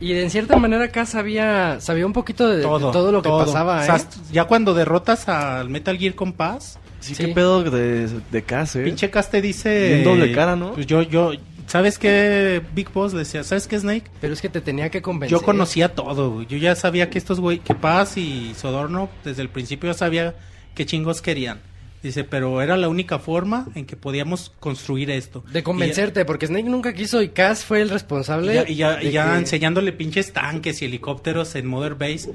Y 0.00 0.14
en 0.14 0.30
cierta 0.30 0.56
manera 0.56 0.84
acá 0.86 1.06
sabía, 1.06 1.80
sabía 1.80 2.06
un 2.06 2.12
poquito 2.12 2.48
de 2.48 2.56
de 2.56 2.62
todo, 2.62 3.12
lo 3.12 3.22
que 3.22 3.28
pasaba, 3.28 3.80
O 3.80 3.84
sea, 3.84 3.96
¿eh? 3.96 4.04
ya 4.32 4.44
cuando 4.46 4.74
derrotas 4.74 5.28
al 5.28 5.68
Metal 5.68 5.96
Gear 5.96 6.14
con 6.14 6.32
Paz, 6.32 6.78
Sí, 6.98 7.16
Sí. 7.16 7.24
qué 7.26 7.32
pedo 7.34 7.64
de, 7.64 8.08
de 8.30 8.42
casa, 8.44 8.78
eh. 8.78 8.84
pinche 8.84 9.10
Cas 9.10 9.28
te 9.28 9.42
dice... 9.42 9.88
Bien 9.88 10.04
doble 10.04 10.30
cara, 10.32 10.54
¿no? 10.54 10.72
Pues 10.74 10.86
yo, 10.86 11.02
yo, 11.02 11.32
¿sabes 11.72 11.98
qué? 11.98 12.60
Big 12.74 12.92
Boss 12.92 13.12
decía, 13.12 13.42
¿sabes 13.44 13.66
qué, 13.66 13.78
Snake? 13.80 14.04
Pero 14.20 14.34
es 14.34 14.42
que 14.42 14.50
te 14.50 14.60
tenía 14.60 14.90
que 14.90 15.00
convencer. 15.00 15.38
Yo 15.38 15.42
conocía 15.42 15.94
todo. 15.94 16.42
Yo 16.42 16.58
ya 16.58 16.76
sabía 16.76 17.08
que 17.08 17.16
estos 17.16 17.40
güey, 17.40 17.60
que 17.60 17.74
Paz 17.74 18.18
y 18.18 18.52
Sodorno, 18.54 19.08
desde 19.24 19.40
el 19.40 19.48
principio 19.48 19.90
ya 19.90 19.94
sabía 19.98 20.34
qué 20.74 20.84
chingos 20.84 21.22
querían. 21.22 21.62
Dice, 22.02 22.24
pero 22.24 22.60
era 22.60 22.76
la 22.76 22.88
única 22.90 23.18
forma 23.18 23.68
en 23.74 23.86
que 23.86 23.96
podíamos 23.96 24.52
construir 24.60 25.10
esto. 25.10 25.44
De 25.50 25.62
convencerte, 25.62 26.24
porque 26.26 26.46
Snake 26.48 26.68
nunca 26.68 26.92
quiso 26.92 27.22
y 27.22 27.28
Cass 27.30 27.64
fue 27.64 27.80
el 27.80 27.88
Y 27.88 27.90
responsable. 27.92 28.54
ya, 28.54 28.68
y 28.68 28.74
ya, 28.74 29.02
y 29.02 29.10
ya 29.12 29.30
que- 29.32 29.38
enseñándole 29.38 29.92
pinches 29.92 30.32
tanques 30.32 30.82
y 30.82 30.86
helicópteros 30.86 31.54
en 31.54 31.66
Mother 31.68 31.94
Base. 31.94 32.32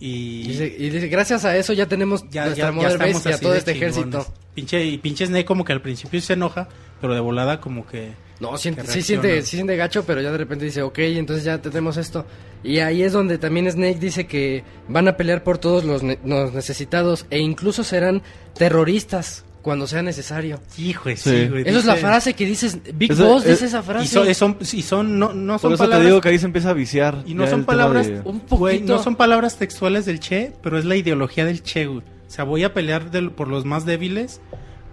Y 0.00 0.42
Y 0.42 0.48
dice, 0.48 0.76
y 0.78 0.90
dice, 0.90 1.08
gracias 1.08 1.44
a 1.44 1.56
eso 1.56 1.72
ya 1.72 1.86
tenemos 1.86 2.24
ya, 2.30 2.44
nuestra 2.46 2.70
ya, 2.72 2.88
ya 2.88 2.96
Base 2.96 3.30
y 3.30 3.32
a 3.32 3.38
todo 3.40 3.54
este 3.54 3.72
chingones. 3.74 3.96
ejército. 3.96 4.26
Pinche, 4.54 4.84
y 4.84 4.98
pinche 4.98 5.26
Snake 5.26 5.44
como 5.44 5.64
que 5.64 5.72
al 5.72 5.82
principio 5.82 6.20
se 6.20 6.32
enoja, 6.34 6.68
pero 7.00 7.14
de 7.14 7.20
volada 7.20 7.60
como 7.60 7.86
que... 7.86 8.12
No, 8.40 8.56
siente, 8.56 8.86
sí, 8.86 9.02
siente, 9.02 9.42
sí 9.42 9.56
siente 9.56 9.74
gacho, 9.76 10.04
pero 10.04 10.20
ya 10.20 10.30
de 10.30 10.38
repente 10.38 10.64
dice, 10.64 10.82
ok, 10.82 10.98
entonces 11.00 11.44
ya 11.44 11.58
tenemos 11.60 11.96
esto. 11.96 12.24
Y 12.62 12.78
ahí 12.78 13.02
es 13.02 13.12
donde 13.12 13.36
también 13.38 13.68
Snake 13.70 13.98
dice 13.98 14.28
que 14.28 14.62
van 14.86 15.08
a 15.08 15.16
pelear 15.16 15.42
por 15.42 15.58
todos 15.58 15.82
los, 15.84 16.04
ne- 16.04 16.20
los 16.24 16.52
necesitados 16.52 17.26
e 17.30 17.40
incluso 17.40 17.82
serán 17.82 18.22
terroristas 18.54 19.44
cuando 19.68 19.86
sea 19.86 20.02
necesario. 20.02 20.58
Hijo, 20.78 21.10
sí, 21.10 21.16
Sí. 21.16 21.48
güey. 21.48 21.62
Eso 21.68 21.78
es 21.80 21.84
la 21.84 21.96
frase 21.96 22.32
que 22.32 22.46
dices, 22.46 22.78
Big 22.94 23.12
Eso 23.12 23.26
Boss 23.26 23.44
es- 23.44 23.50
dice 23.50 23.66
esa 23.66 23.82
frase. 23.82 24.06
Y 24.06 24.08
son, 24.08 24.34
son, 24.34 24.56
y 24.72 24.80
son, 24.82 25.18
no, 25.18 25.34
no 25.34 25.52
Por 25.52 25.60
son 25.60 25.72
eso 25.74 25.82
palabras... 25.84 26.00
te 26.00 26.06
digo 26.06 26.20
que 26.22 26.28
ahí 26.30 26.38
se 26.38 26.46
empieza 26.46 26.70
a 26.70 26.72
viciar. 26.72 27.22
Y 27.26 27.34
no 27.34 27.46
son 27.46 27.64
palabras, 27.64 28.06
de- 28.06 28.20
Un 28.24 28.40
güey, 28.48 28.76
poquito. 28.78 28.96
no 28.96 29.02
son 29.02 29.16
palabras 29.16 29.58
textuales 29.58 30.06
del 30.06 30.20
Che, 30.20 30.52
pero 30.62 30.78
es 30.78 30.86
la 30.86 30.96
ideología 30.96 31.44
del 31.44 31.62
Che, 31.62 31.84
güey. 31.86 31.98
O 32.00 32.30
sea, 32.30 32.44
voy 32.44 32.64
a 32.64 32.72
pelear 32.72 33.10
del- 33.10 33.30
por 33.30 33.48
los 33.48 33.66
más 33.66 33.84
débiles 33.84 34.40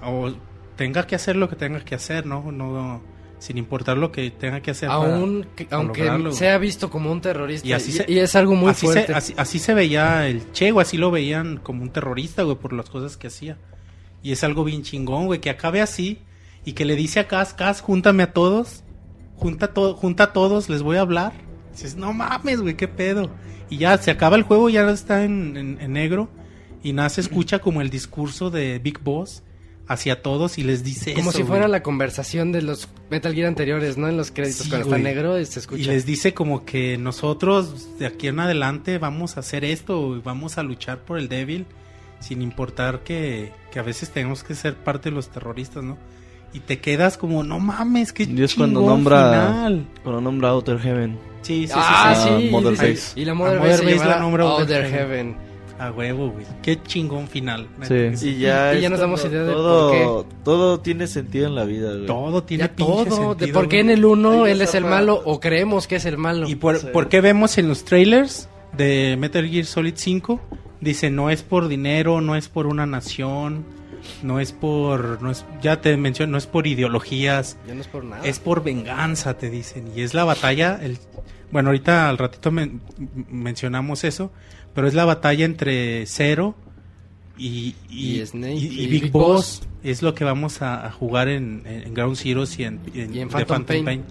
o 0.04 0.34
tenga 0.76 1.08
que 1.08 1.16
hacer 1.16 1.38
lo 1.38 1.48
que 1.48 1.56
tenga 1.56 1.80
que 1.80 1.96
hacer, 1.96 2.26
¿no? 2.26 2.52
No, 2.52 3.02
sin 3.40 3.58
importar 3.58 3.98
lo 3.98 4.12
que 4.12 4.32
tenga 4.32 4.60
que 4.62 4.72
hacer. 4.72 4.90
para- 4.90 5.16
Aún 5.18 5.46
que- 5.56 5.66
para 5.66 5.78
aunque 5.82 6.00
lograrlo, 6.02 6.30
güey. 6.32 6.38
sea 6.40 6.58
visto 6.58 6.90
como 6.90 7.12
un 7.12 7.22
terrorista. 7.22 7.66
Y 7.68 7.72
así 7.74 7.92
se- 7.94 8.06
y 8.12 8.20
es 8.20 8.36
algo 8.36 8.56
muy 8.56 8.72
así 8.72 8.86
fuerte. 8.88 9.08
Se, 9.08 9.14
así, 9.14 9.34
así 9.38 9.60
se 9.60 9.74
veía 9.74 10.28
el 10.28 10.52
Che, 10.52 10.72
güey, 10.72 10.84
así 10.86 10.98
lo 10.98 11.12
veían 11.12 11.58
como 11.58 11.82
un 11.84 11.90
terrorista, 11.92 12.44
güey, 12.44 12.58
por 12.58 12.74
las 12.74 12.90
cosas 12.90 13.16
que 13.18 13.28
hacía. 13.28 13.58
Y 14.26 14.32
es 14.32 14.44
algo 14.44 14.64
bien 14.64 14.82
chingón, 14.82 15.28
güey, 15.28 15.40
que 15.40 15.52
acabe 15.52 15.82
así 15.82 16.18
y 16.66 16.74
que 16.74 16.84
le 16.84 16.96
dice 16.96 17.20
a 17.20 17.28
Cas, 17.28 17.54
Cas, 17.54 17.80
júntame 17.82 18.24
a 18.24 18.34
todos, 18.34 18.84
junta, 19.36 19.72
to- 19.74 19.94
junta 19.96 20.24
a 20.24 20.34
todos, 20.34 20.68
les 20.68 20.82
voy 20.82 20.98
a 20.98 21.02
hablar. 21.02 21.34
Dices, 21.72 21.96
no 21.96 22.12
mames, 22.12 22.60
güey, 22.62 22.76
qué 22.76 22.88
pedo. 22.88 23.30
Y 23.70 23.78
ya 23.78 23.96
se 24.00 24.10
acaba 24.10 24.36
el 24.36 24.42
juego, 24.42 24.70
ya 24.70 24.90
está 24.90 25.24
en, 25.26 25.56
en- 25.58 25.78
en 25.80 25.94
negro 25.94 26.28
y 26.82 26.94
nada 26.94 27.10
se 27.10 27.22
escucha 27.22 27.60
como 27.60 27.82
el 27.82 27.92
discurso 27.92 28.50
de 28.50 28.80
Big 28.80 29.00
Boss 29.04 29.44
hacia 29.88 30.24
todos 30.24 30.58
y 30.58 30.64
les 30.64 30.84
dice 30.84 31.14
como 31.14 31.30
eso, 31.30 31.38
si 31.38 31.44
fuera 31.44 31.66
güey. 31.66 31.72
la 31.74 31.84
conversación 31.84 32.52
de 32.52 32.64
los 32.64 32.90
Metal 33.12 33.32
Gear 33.36 33.48
anteriores, 33.48 33.96
¿no? 33.98 34.08
En 34.08 34.18
los 34.18 34.32
créditos, 34.32 34.64
Sí, 34.64 34.70
cuando 34.70 34.88
güey. 34.88 35.02
está 35.02 35.08
negro 35.14 35.40
y 35.40 35.46
se 35.46 35.60
escucha. 35.60 35.82
Y 35.84 35.86
les 35.86 36.08
dice 36.08 36.34
como 36.34 36.66
que 36.66 36.98
nosotros 36.98 38.00
de 38.00 38.08
aquí 38.08 38.28
en 38.28 38.40
adelante 38.40 38.98
vamos 38.98 39.38
a 39.38 39.42
hacer 39.42 39.64
esto 39.64 40.16
y 40.18 40.22
vamos 40.22 40.58
a 40.58 40.64
luchar 40.64 41.06
por 41.06 41.20
el 41.20 41.28
débil 41.30 41.68
sin 42.26 42.42
importar 42.42 43.00
que, 43.02 43.52
que 43.72 43.80
a 43.80 43.84
veces 43.84 44.10
tenemos 44.10 44.44
que 44.44 44.56
ser 44.56 44.76
parte 44.76 45.10
de 45.10 45.16
los 45.16 45.30
terroristas, 45.30 45.84
¿no? 45.84 45.98
Y 46.54 46.60
te 46.62 46.80
quedas 46.80 47.18
como, 47.18 47.44
no 47.44 47.60
mames, 47.60 48.14
qué 48.14 48.24
Y 48.24 48.42
es 48.44 48.56
cuando 48.56 48.80
chingón 48.80 48.96
nombra, 48.96 49.30
final". 49.30 49.86
cuando 50.04 50.22
nombra 50.22 50.50
Outer 50.50 50.80
Heaven. 50.80 51.18
Sí, 51.42 51.68
sí, 51.68 51.74
sí, 51.74 51.74
ah, 51.76 52.14
sí. 52.16 52.30
sí. 52.30 52.48
Ah, 52.48 52.52
Mother 52.52 52.72
dice- 52.72 52.90
Base. 52.92 53.20
Y 53.20 53.26
la 53.26 53.32
A 53.32 53.36
Mother, 53.36 53.60
Mother 53.60 53.72
Base, 53.72 53.84
se 53.90 53.96
Base 53.98 54.10
la 54.10 54.20
nombra 54.20 54.46
Other 54.46 54.64
Other 54.64 54.92
Heaven. 54.92 55.36
A 55.78 55.92
huevo, 55.92 56.30
güey. 56.32 56.46
Qué 56.64 56.82
chingón 56.82 57.28
final. 57.28 57.68
Sí. 57.82 58.16
sí. 58.16 58.30
Y 58.30 58.38
ya, 58.40 58.74
Y 58.74 58.80
ya 58.82 58.90
nos 58.90 59.02
damos 59.02 59.24
idea 59.26 59.44
de 59.44 59.52
todo, 59.52 59.92
por 60.24 60.26
todo 60.46 60.80
tiene 60.80 61.06
sentido 61.06 61.48
en 61.48 61.56
la 61.56 61.66
vida, 61.66 61.92
güey. 61.92 62.06
Todo 62.06 62.44
tiene 62.44 62.70
todo. 62.70 63.04
De 63.04 63.12
sentido, 63.12 63.54
por 63.60 63.68
qué 63.68 63.82
en 63.82 63.90
el 63.90 64.06
1 64.06 64.46
Hay 64.46 64.54
él 64.54 64.62
es 64.62 64.74
el 64.74 64.86
malo 64.86 65.22
o 65.26 65.42
creemos 65.42 65.86
que 65.88 65.98
es 65.98 66.06
el 66.06 66.18
malo. 66.18 66.48
¿Y 66.48 66.56
por, 66.56 66.80
Sí. 66.80 66.88
por 66.94 67.10
qué 67.10 67.20
vemos 67.20 67.58
en 67.58 67.68
los 67.68 67.84
trailers 67.84 68.48
de 68.72 69.18
Metal 69.20 69.46
Gear 69.46 69.66
Solid 69.66 69.96
5? 69.98 70.40
Dice, 70.86 71.10
no 71.10 71.30
es 71.30 71.42
por 71.44 71.68
dinero, 71.68 72.22
no 72.22 72.36
es 72.38 72.48
por 72.48 72.68
una 72.68 72.86
nación, 72.86 73.66
no 74.24 74.40
es 74.40 74.52
por... 74.54 75.22
No 75.22 75.32
es, 75.32 75.44
ya 75.62 75.82
te 75.82 75.98
menciono, 75.98 76.32
no 76.34 76.38
es 76.38 76.46
por 76.48 76.68
ideologías, 76.68 77.58
Ya 77.68 77.74
no 77.76 77.82
es 77.82 77.88
por 77.88 78.06
nada. 78.06 78.24
es 78.26 78.40
por 78.40 78.64
venganza, 78.64 79.38
te 79.38 79.50
dicen. 79.50 79.92
Y 79.96 80.02
es 80.02 80.14
la 80.14 80.24
batalla, 80.24 80.80
el, 80.82 80.98
bueno, 81.52 81.70
ahorita 81.70 82.08
al 82.08 82.18
ratito 82.18 82.52
men- 82.52 82.80
mencionamos 83.30 84.04
eso, 84.06 84.32
pero 84.74 84.88
es 84.88 84.94
la 84.94 85.06
batalla 85.06 85.44
entre 85.46 86.06
Zero 86.06 86.56
y, 87.38 87.76
y, 87.90 88.22
Y 88.22 88.26
Snake 88.26 88.54
y- 88.54 88.66
y 88.68 88.82
y 88.84 88.88
Big, 88.88 89.02
Big 89.04 89.12
Boss. 89.12 89.60
Boss. 89.62 89.68
Es 89.84 90.02
lo 90.02 90.14
que 90.16 90.24
vamos 90.24 90.62
a, 90.62 90.86
a 90.86 90.92
jugar 90.92 91.28
en, 91.30 91.64
en 91.66 91.94
Ground 91.94 92.16
Zeroes 92.18 92.58
y 92.60 92.64
en, 92.64 92.80
Y 92.94 93.02
en 93.02 93.30
The 93.30 93.46
Phantom 93.46 93.84
Pain. 93.84 94.04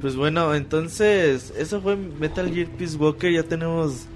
Pues 0.00 0.16
bueno, 0.16 0.54
entonces, 0.54 1.52
eso 1.58 1.80
fue 1.80 1.96
Metal 1.96 2.50
Gear 2.52 2.68
Peace 2.68 2.96
Walker. 2.96 3.30
Ya 3.32 3.42
tenemos. 3.42 4.06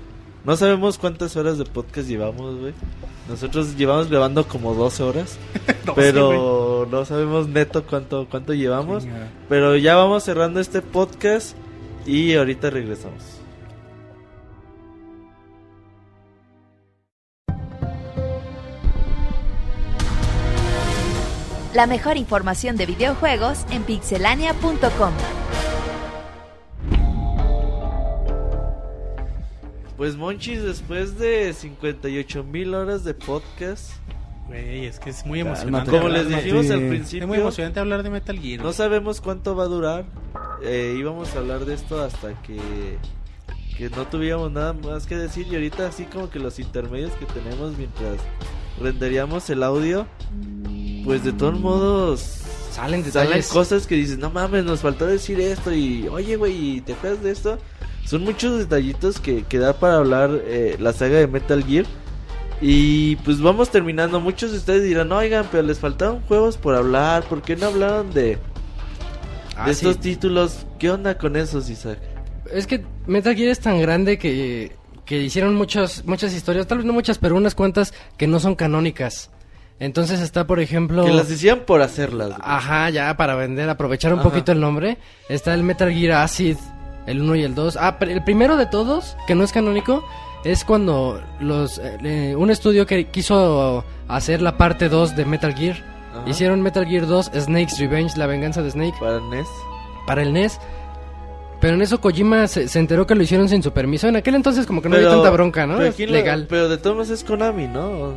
No 0.44 0.56
sabemos 0.56 0.96
cuántas 0.98 1.36
horas 1.36 1.58
de 1.58 1.64
podcast 1.64 2.08
llevamos, 2.08 2.58
güey. 2.58 2.72
Nosotros 3.28 3.76
llevamos 3.76 4.08
grabando 4.08 4.46
como 4.46 4.74
12 4.74 5.02
horas. 5.02 5.38
No 5.86 5.94
sé, 5.94 6.02
güey. 6.02 6.12
pero 6.12 6.86
no 6.90 7.04
sabemos 7.06 7.48
neto 7.48 7.84
cuánto, 7.84 8.26
cuánto 8.30 8.52
llevamos. 8.52 9.06
Pero 9.48 9.76
ya 9.76 9.96
vamos 9.96 10.22
cerrando 10.24 10.60
este 10.60 10.82
podcast. 10.82 11.56
Y 12.06 12.34
ahorita 12.34 12.70
regresamos. 12.70 13.40
La 21.74 21.86
mejor 21.86 22.16
información 22.16 22.76
de 22.76 22.86
videojuegos 22.86 23.64
en 23.70 23.82
pixelania.com. 23.84 25.12
Pues 30.00 30.16
Monchis, 30.16 30.62
después 30.62 31.18
de 31.18 31.52
58 31.52 32.42
mil 32.42 32.74
horas 32.74 33.04
de 33.04 33.12
podcast, 33.12 33.90
Güey, 34.48 34.86
es 34.86 34.98
que 34.98 35.10
es 35.10 35.26
muy 35.26 35.40
emocionante. 35.40 35.90
como 35.90 36.08
les 36.08 36.26
dijimos 36.26 36.64
sí. 36.64 36.72
al 36.72 36.78
Es 36.78 36.80
muy 36.86 36.88
principio, 36.96 37.34
emocionante 37.34 37.80
hablar 37.80 38.02
de 38.02 38.08
Metal 38.08 38.38
Gear. 38.40 38.62
no 38.62 38.72
sabemos 38.72 39.20
cuánto 39.20 39.54
va 39.54 39.64
a 39.64 39.66
durar. 39.66 40.06
Eh, 40.62 40.96
íbamos 40.98 41.36
a 41.36 41.40
hablar 41.40 41.66
de 41.66 41.74
esto 41.74 42.02
hasta 42.02 42.32
que, 42.40 42.96
que 43.76 43.90
no 43.90 44.06
tuviéramos 44.06 44.50
nada 44.50 44.72
más 44.72 45.06
que 45.06 45.18
decir. 45.18 45.46
Y 45.50 45.54
ahorita, 45.56 45.88
así 45.88 46.04
como 46.04 46.30
que 46.30 46.38
los 46.38 46.58
intermedios 46.58 47.12
que 47.16 47.26
tenemos 47.26 47.76
mientras 47.76 48.16
renderíamos 48.80 49.50
el 49.50 49.62
audio, 49.62 50.06
pues 51.04 51.24
de 51.24 51.34
todos 51.34 51.60
modos 51.60 52.20
Salen 52.72 53.04
salen 53.04 53.04
detalles. 53.04 53.48
cosas 53.48 53.86
que 53.86 53.96
dices, 53.96 54.16
no 54.16 54.30
mames, 54.30 54.64
nos 54.64 54.80
faltó 54.80 55.06
decir 55.06 55.38
esto. 55.40 55.74
Y 55.74 56.08
oye, 56.08 56.36
güey, 56.36 56.80
¿te 56.80 56.94
acuerdas 56.94 57.22
de 57.22 57.32
esto? 57.32 57.58
Son 58.04 58.22
muchos 58.24 58.58
detallitos 58.58 59.20
que, 59.20 59.44
que 59.44 59.58
da 59.58 59.74
para 59.74 59.96
hablar 59.96 60.30
eh, 60.44 60.76
la 60.80 60.92
saga 60.92 61.18
de 61.18 61.26
Metal 61.26 61.62
Gear. 61.64 61.84
Y 62.60 63.16
pues 63.16 63.40
vamos 63.40 63.70
terminando. 63.70 64.20
Muchos 64.20 64.52
de 64.52 64.58
ustedes 64.58 64.82
dirán, 64.84 65.10
oigan, 65.12 65.46
pero 65.50 65.62
les 65.62 65.78
faltaron 65.78 66.20
juegos 66.22 66.56
por 66.56 66.74
hablar. 66.74 67.22
¿Por 67.24 67.42
qué 67.42 67.56
no 67.56 67.66
hablaron 67.66 68.12
de, 68.12 68.38
Ah, 69.56 69.66
de 69.66 69.74
sí. 69.74 69.86
estos 69.86 70.00
títulos? 70.02 70.66
¿Qué 70.78 70.90
onda 70.90 71.16
con 71.16 71.36
esos, 71.36 71.70
Isaac? 71.70 71.98
Es 72.52 72.66
que 72.66 72.84
Metal 73.06 73.34
Gear 73.34 73.50
es 73.50 73.60
tan 73.60 73.80
grande 73.80 74.18
que, 74.18 74.72
que 75.06 75.22
hicieron 75.22 75.54
muchas, 75.54 76.04
muchas 76.04 76.34
historias, 76.34 76.66
tal 76.66 76.78
vez 76.78 76.86
no 76.86 76.92
muchas, 76.92 77.18
pero 77.18 77.36
unas 77.36 77.54
cuantas 77.54 77.94
que 78.16 78.26
no 78.26 78.40
son 78.40 78.56
canónicas. 78.56 79.30
Entonces 79.78 80.20
está, 80.20 80.46
por 80.46 80.60
ejemplo... 80.60 81.04
Que 81.06 81.12
las 81.12 81.28
decían 81.30 81.60
por 81.60 81.80
hacerlas. 81.80 82.28
güey. 82.28 82.40
Ajá, 82.42 82.90
ya 82.90 83.16
para 83.16 83.34
vender, 83.36 83.70
aprovechar 83.70 84.12
un 84.12 84.18
Ajá. 84.20 84.28
poquito 84.28 84.52
el 84.52 84.60
nombre. 84.60 84.98
Está 85.30 85.54
el 85.54 85.62
Metal 85.62 85.90
Gear 85.90 86.22
Acid, 86.22 86.56
el 87.06 87.20
1 87.22 87.36
y 87.36 87.42
el 87.42 87.54
2. 87.54 87.76
Ah, 87.80 87.96
el 88.00 88.22
primero 88.24 88.56
de 88.56 88.66
todos, 88.66 89.16
que 89.26 89.34
no 89.34 89.44
es 89.44 89.52
canónico, 89.52 90.04
es 90.44 90.64
cuando 90.64 91.20
los 91.40 91.78
eh, 91.82 92.34
un 92.36 92.50
estudio 92.50 92.86
que 92.86 93.06
quiso 93.08 93.84
hacer 94.08 94.40
la 94.42 94.56
parte 94.56 94.88
2 94.88 95.16
de 95.16 95.24
Metal 95.24 95.54
Gear. 95.54 95.76
Ajá. 96.14 96.28
Hicieron 96.28 96.60
Metal 96.62 96.86
Gear 96.86 97.06
2 97.06 97.30
Snake's 97.34 97.78
Revenge, 97.78 98.16
la 98.16 98.26
venganza 98.26 98.62
de 98.62 98.70
Snake, 98.70 98.94
Para 98.98 99.20
NES. 99.20 99.46
para 100.06 100.22
el 100.22 100.32
NES. 100.32 100.58
Pero 101.60 101.74
en 101.74 101.82
eso 101.82 102.00
Kojima 102.00 102.46
se, 102.46 102.68
se 102.68 102.78
enteró 102.78 103.06
que 103.06 103.14
lo 103.14 103.22
hicieron 103.22 103.48
sin 103.48 103.62
su 103.62 103.70
permiso. 103.72 104.08
En 104.08 104.16
aquel 104.16 104.34
entonces 104.34 104.66
como 104.66 104.80
que 104.80 104.88
no 104.88 104.96
había 104.96 105.08
Pero- 105.08 105.20
tanta 105.20 105.30
bronca, 105.30 105.66
¿no? 105.66 105.76
Pero, 105.76 105.88
Es 105.90 105.94
¿quién 105.94 106.08
lo- 106.10 106.16
legal. 106.16 106.46
pero 106.48 106.68
de 106.70 106.78
todos 106.78 107.10
es 107.10 107.22
Konami, 107.22 107.66
¿no? 107.68 108.14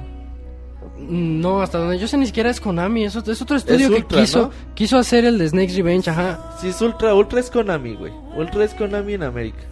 No, 0.98 1.62
hasta 1.62 1.80
donde 1.80 1.98
yo 1.98 2.08
sé 2.08 2.18
ni 2.18 2.26
siquiera 2.26 2.50
es 2.50 2.62
Konami. 2.62 3.04
Es, 3.06 3.16
otro- 3.16 3.34
es 3.34 3.42
otro 3.42 3.58
estudio 3.58 3.90
que 3.90 3.96
Ultra, 3.96 4.22
quiso, 4.22 4.40
¿no? 4.44 4.52
quiso 4.76 4.98
hacer 4.98 5.26
el 5.26 5.38
de 5.40 5.50
Snake's 5.50 5.76
Revenge, 5.76 6.10
ajá. 6.10 6.56
Sí, 6.62 6.70
es 6.70 6.80
Ultra. 6.82 7.14
Ultra 7.16 7.40
es 7.40 7.50
Konami, 7.50 7.96
güey. 7.96 8.14
Ultra 8.36 8.64
es 8.64 8.74
Konami 8.74 9.14
en 9.16 9.24
América. 9.24 9.64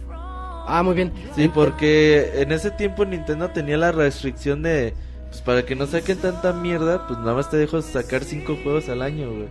Ah, 0.66 0.82
muy 0.84 0.94
bien. 0.94 1.12
Sí, 1.34 1.48
porque 1.48 2.40
en 2.42 2.52
ese 2.52 2.70
tiempo 2.70 3.04
Nintendo 3.04 3.48
tenía 3.50 3.76
la 3.76 3.92
restricción 3.92 4.62
de, 4.62 4.94
pues 5.30 5.40
para 5.42 5.64
que 5.64 5.74
no 5.74 5.86
saquen 5.86 6.18
tanta 6.18 6.52
mierda, 6.52 7.06
pues 7.06 7.18
nada 7.20 7.34
más 7.34 7.50
te 7.50 7.56
dejo 7.56 7.82
sacar 7.82 8.22
cinco 8.24 8.56
juegos 8.62 8.88
al 8.88 9.02
año, 9.02 9.28
güey. 9.30 9.48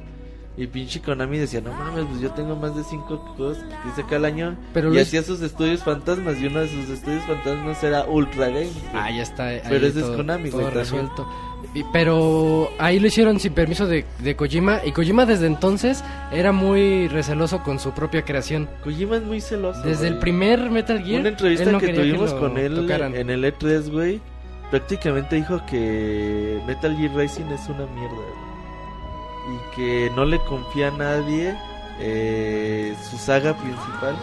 Y 0.58 0.68
pinche 0.68 1.02
Konami 1.02 1.38
decía, 1.38 1.62
no 1.62 1.72
mames, 1.72 2.06
pues 2.10 2.20
yo 2.22 2.32
tengo 2.32 2.56
más 2.58 2.76
de 2.76 2.84
cinco 2.84 3.18
juegos 3.38 3.58
que 3.58 4.02
saca 4.02 4.18
al 4.18 4.26
año. 4.26 4.58
Pero 4.74 4.92
y 4.92 4.96
lo 4.98 5.02
hacía 5.02 5.24
sus 5.24 5.42
estudios 5.42 5.82
fantasmas 5.82 6.40
y 6.42 6.48
uno 6.48 6.60
de 6.60 6.68
sus 6.68 6.90
estudios 6.90 7.24
fantasmas 7.24 7.82
era 7.84 8.04
Ultra 8.06 8.48
Games. 8.50 8.74
Ah, 8.94 9.10
ya 9.10 9.24
está. 9.24 9.46
Pero 9.68 9.88
ese 9.88 10.00
es 10.00 10.06
todo- 10.06 10.18
Konami, 10.18 10.50
todo 10.50 10.62
güey, 10.62 10.74
también. 10.74 11.10
Y- 11.74 11.84
pero 11.94 12.70
ahí 12.80 13.00
lo 13.00 13.08
hicieron 13.08 13.40
sin 13.40 13.54
permiso 13.54 13.88
de, 13.88 14.06
de 14.20 14.36
Kojima. 14.36 14.82
Y 14.86 14.92
Kojima 14.92 15.26
desde 15.26 15.48
entonces 15.48 16.04
era 16.32 16.52
muy 16.52 17.08
receloso 17.08 17.64
con 17.64 17.80
su 17.80 17.92
propia 17.92 18.24
creación. 18.24 18.70
Kojima 18.84 19.16
es 19.18 19.24
muy 19.24 19.40
celoso. 19.40 19.82
Desde 19.82 20.04
güey. 20.04 20.14
el 20.14 20.20
primer 20.20 20.70
Metal 20.70 21.02
Gear. 21.04 21.22
Una 21.22 21.30
entrevista 21.30 21.64
él 21.66 21.72
no 21.72 21.80
que 21.80 21.94
tuvimos 21.94 22.34
lo 22.34 22.40
con 22.40 22.58
él 22.58 22.76
tocaran. 22.76 23.16
en 23.16 23.30
el 23.30 23.44
E3, 23.46 23.90
güey. 23.90 24.20
prácticamente 24.70 25.36
dijo 25.38 25.66
que 25.66 26.60
Metal 26.68 26.96
Gear 26.98 27.16
Rising 27.16 27.46
es 27.46 27.62
una 27.70 27.86
mierda. 27.88 28.16
güey. 28.16 28.52
Y 29.56 29.76
que 29.76 30.12
no 30.16 30.26
le 30.26 30.40
confía 30.40 30.90
a 30.90 30.92
nadie 30.92 31.56
eh, 32.00 32.94
su 33.10 33.18
saga 33.18 33.54
principal. 33.56 34.16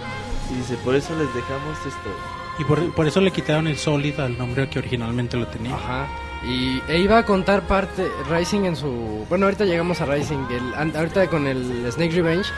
Y 0.53 0.55
dice, 0.57 0.77
por 0.85 0.95
eso 0.95 1.13
les 1.19 1.33
dejamos 1.35 1.79
esto. 1.87 2.11
Y 2.59 2.65
por, 2.65 2.93
por 2.95 3.07
eso 3.07 3.21
le 3.21 3.31
quitaron 3.31 3.67
el 3.69 3.77
Solid 3.77 4.19
al 4.21 4.37
nombre 4.37 4.69
que 4.69 4.79
originalmente 4.81 5.37
lo 5.37 5.47
tenía. 5.47 5.75
Ajá. 5.75 6.07
Y 6.44 6.81
e 6.88 6.99
iba 6.99 7.19
a 7.19 7.26
contar 7.26 7.67
parte 7.67 8.08
Rising 8.31 8.65
en 8.65 8.76
su... 8.76 9.26
Bueno, 9.28 9.47
ahorita 9.47 9.65
llegamos 9.65 10.01
a 10.01 10.06
Rising. 10.06 10.47
El, 10.51 10.97
ahorita 10.97 11.28
con 11.28 11.47
el 11.47 11.90
Snake 11.90 12.12
Revenge. 12.12 12.49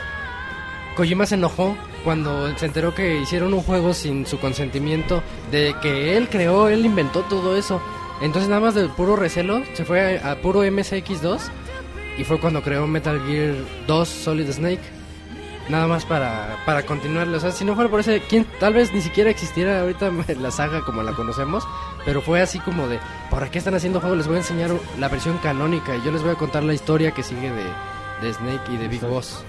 Kojima 0.96 1.24
se 1.24 1.36
enojó 1.36 1.76
cuando 2.04 2.56
se 2.58 2.66
enteró 2.66 2.94
que 2.94 3.20
hicieron 3.20 3.54
un 3.54 3.62
juego 3.62 3.94
sin 3.94 4.26
su 4.26 4.38
consentimiento. 4.38 5.22
De 5.50 5.74
que 5.80 6.16
él 6.16 6.28
creó, 6.28 6.68
él 6.68 6.84
inventó 6.84 7.22
todo 7.22 7.56
eso. 7.56 7.80
Entonces 8.20 8.50
nada 8.50 8.60
más 8.60 8.74
del 8.74 8.90
puro 8.90 9.16
recelo 9.16 9.62
se 9.74 9.84
fue 9.84 10.18
a, 10.18 10.32
a 10.32 10.36
puro 10.36 10.62
MSX2. 10.64 11.40
Y 12.18 12.24
fue 12.24 12.38
cuando 12.38 12.62
creó 12.62 12.86
Metal 12.86 13.18
Gear 13.26 13.54
2 13.86 14.08
Solid 14.08 14.50
Snake. 14.50 14.99
Nada 15.70 15.86
más 15.86 16.04
para, 16.04 16.56
para 16.67 16.85
continuarlo. 16.85 17.36
O 17.36 17.40
sea, 17.40 17.53
si 17.53 17.65
no 17.65 17.74
fuera 17.74 17.88
por 17.88 18.01
ese, 18.01 18.20
¿quién, 18.28 18.44
tal 18.58 18.74
vez 18.74 18.92
ni 18.92 19.01
siquiera 19.01 19.31
existiera 19.31 19.81
ahorita 19.81 20.10
la 20.40 20.51
saga 20.51 20.81
como 20.83 21.03
la 21.03 21.12
conocemos. 21.12 21.65
Pero 22.04 22.20
fue 22.22 22.40
así 22.42 22.58
como 22.60 22.88
de, 22.88 22.99
¿para 23.31 23.51
qué 23.51 23.58
están 23.58 23.74
haciendo 23.74 24.01
juego? 24.01 24.17
Les 24.17 24.26
voy 24.26 24.36
a 24.36 24.40
enseñar 24.40 24.70
la 24.99 25.08
versión 25.08 25.38
canónica 25.38 25.97
y 25.97 26.03
yo 26.03 26.10
les 26.10 26.22
voy 26.22 26.33
a 26.33 26.35
contar 26.35 26.62
la 26.65 26.74
historia 26.74 27.12
que 27.12 27.22
sigue 27.22 27.51
de, 27.51 27.65
de 28.22 28.33
Snake 28.35 28.72
y 28.72 28.76
de 28.78 28.88
Big 28.88 29.01
Boss. 29.03 29.44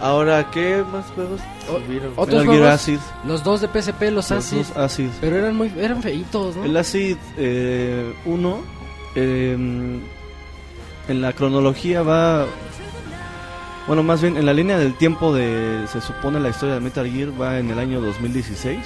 Ahora, 0.00 0.50
¿qué 0.50 0.84
más 0.92 1.06
juegos 1.14 1.40
O- 1.70 2.20
otros 2.22 2.44
juegos, 2.44 2.68
Acid. 2.68 2.98
los 3.26 3.42
dos 3.44 3.60
de 3.60 3.68
PSP, 3.68 4.02
los 4.04 4.12
Los 4.12 4.32
Acid, 4.32 4.66
Acid. 4.76 5.08
pero 5.20 5.36
eran 5.36 5.56
muy 5.56 5.72
eran 5.78 6.02
feitos, 6.02 6.56
¿no? 6.56 6.64
El 6.64 6.76
Acid 6.76 7.16
1, 8.24 8.60
en 9.14 10.02
la 11.08 11.32
cronología 11.32 12.02
va... 12.02 12.46
Bueno, 13.86 14.02
más 14.02 14.22
bien 14.22 14.36
en 14.38 14.46
la 14.46 14.52
línea 14.54 14.78
del 14.78 14.94
tiempo 14.94 15.34
de, 15.34 15.84
se 15.88 16.00
supone, 16.00 16.40
la 16.40 16.48
historia 16.48 16.74
de 16.74 16.80
Metal 16.80 17.06
Gear 17.10 17.28
va 17.40 17.58
en 17.58 17.70
el 17.70 17.78
año 17.78 18.00
2016. 18.00 18.78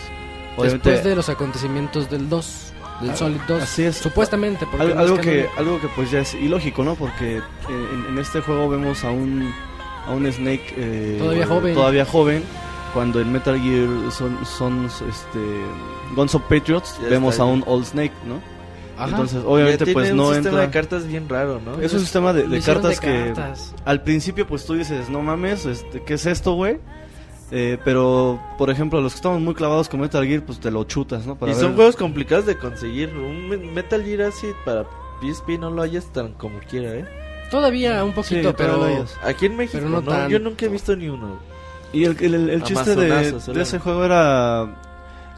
Obviamente, 0.57 0.91
Después 0.91 1.05
de 1.05 1.15
los 1.15 1.29
acontecimientos 1.29 2.11
del 2.11 2.29
2, 2.29 2.73
del 3.03 3.11
Ah, 3.11 3.17
Solid 3.17 3.41
2. 3.47 3.63
así 3.63 3.85
es. 3.85 3.97
Supuestamente, 3.97 4.67
porque 4.67 4.87
Al- 4.87 4.95
no 4.97 5.01
algo, 5.01 5.19
que, 5.19 5.47
algo 5.57 5.81
que 5.81 5.87
pues 5.95 6.11
ya 6.11 6.19
es 6.21 6.35
ilógico, 6.35 6.83
¿no? 6.83 6.97
Porque 6.97 7.37
en, 7.69 8.07
en 8.09 8.19
este 8.19 8.41
juego 8.41 8.69
vemos 8.69 9.05
a 9.05 9.11
un, 9.11 9.53
a 10.07 10.11
un 10.11 10.31
Snake 10.33 10.75
eh, 10.77 11.17
Todavía 11.21 11.47
joven. 11.47 11.75
todavía 11.75 12.05
joven, 12.05 12.43
cuando 12.93 13.21
en 13.21 13.31
Metal 13.31 13.57
Gear 13.61 14.11
son, 14.11 14.37
son 14.45 14.87
este, 14.87 15.39
Guns 16.17 16.35
of 16.35 16.43
Patriots, 16.49 16.99
Ya 17.03 17.09
vemos 17.09 17.39
a 17.39 17.45
un 17.45 17.63
Old 17.69 17.85
Snake, 17.85 18.13
¿no? 18.27 18.41
Ajá. 18.99 19.11
Entonces, 19.11 19.43
Ya 19.43 19.49
obviamente, 19.49 19.85
tiene 19.85 19.93
pues 19.95 20.11
un 20.11 20.17
no 20.17 20.25
sistema 20.33 20.49
entra... 20.49 20.61
de 20.63 20.71
cartas 20.71 21.07
bien 21.07 21.29
raro, 21.29 21.61
¿no? 21.65 21.81
Es 21.81 21.93
un 21.93 22.01
sistema 22.01 22.33
de, 22.33 22.49
de 22.49 22.61
cartas 22.61 23.01
de 23.01 23.07
que 23.07 23.33
cartas. 23.35 23.75
al 23.85 24.03
principio 24.03 24.47
pues 24.47 24.65
tú 24.67 24.75
dices, 24.75 25.09
no 25.09 25.23
mames, 25.23 25.65
este, 25.67 26.03
¿qué 26.03 26.15
es 26.15 26.27
esto, 26.27 26.53
güey? 26.55 26.79
Eh, 27.51 27.79
pero, 27.85 28.39
por 28.59 28.69
ejemplo, 28.71 29.01
los 29.01 29.13
que 29.13 29.17
estamos 29.17 29.41
muy 29.41 29.55
clavados 29.55 29.89
con 29.89 30.01
Metal 30.01 30.23
Gear, 30.27 30.43
pues 30.45 30.61
te 30.61 30.71
lo 30.71 30.85
chutas, 30.85 31.25
¿no? 31.27 31.37
Para 31.37 31.53
y 31.53 31.55
son 31.55 31.69
ver- 31.69 31.75
juegos 31.77 31.97
complicados 31.97 32.45
de 32.45 32.59
conseguir. 32.59 33.09
Un 33.17 33.49
Me- 33.49 33.57
Metal 33.57 34.03
Gear 34.05 34.23
Acid 34.29 34.53
para 34.67 34.85
PSP 35.23 35.59
no 35.59 35.71
lo 35.71 35.81
hayas 35.83 36.13
tan 36.13 36.33
como 36.35 36.59
quiera, 36.69 36.93
¿eh? 36.95 37.07
Todavía 37.51 38.05
un 38.05 38.13
poquito, 38.13 38.51
Sí, 38.51 38.55
pero 38.59 38.85
hayas. 38.85 39.17
Aquí 39.25 39.47
en 39.47 39.57
México, 39.57 39.79
Pero 39.83 39.89
no 39.89 40.01
no, 40.03 40.29
yo 40.29 40.39
nunca 40.41 40.67
he 40.67 40.69
visto 40.69 40.95
ni 40.95 41.09
uno. 41.09 41.39
Y 41.91 42.05
el, 42.05 42.17
el, 42.21 42.35
el- 42.35 42.51
el 42.51 42.63
chiste 42.65 42.95
de, 42.95 43.33
de 43.33 43.63
ese 43.63 43.79
juego 43.79 44.05
era 44.05 44.77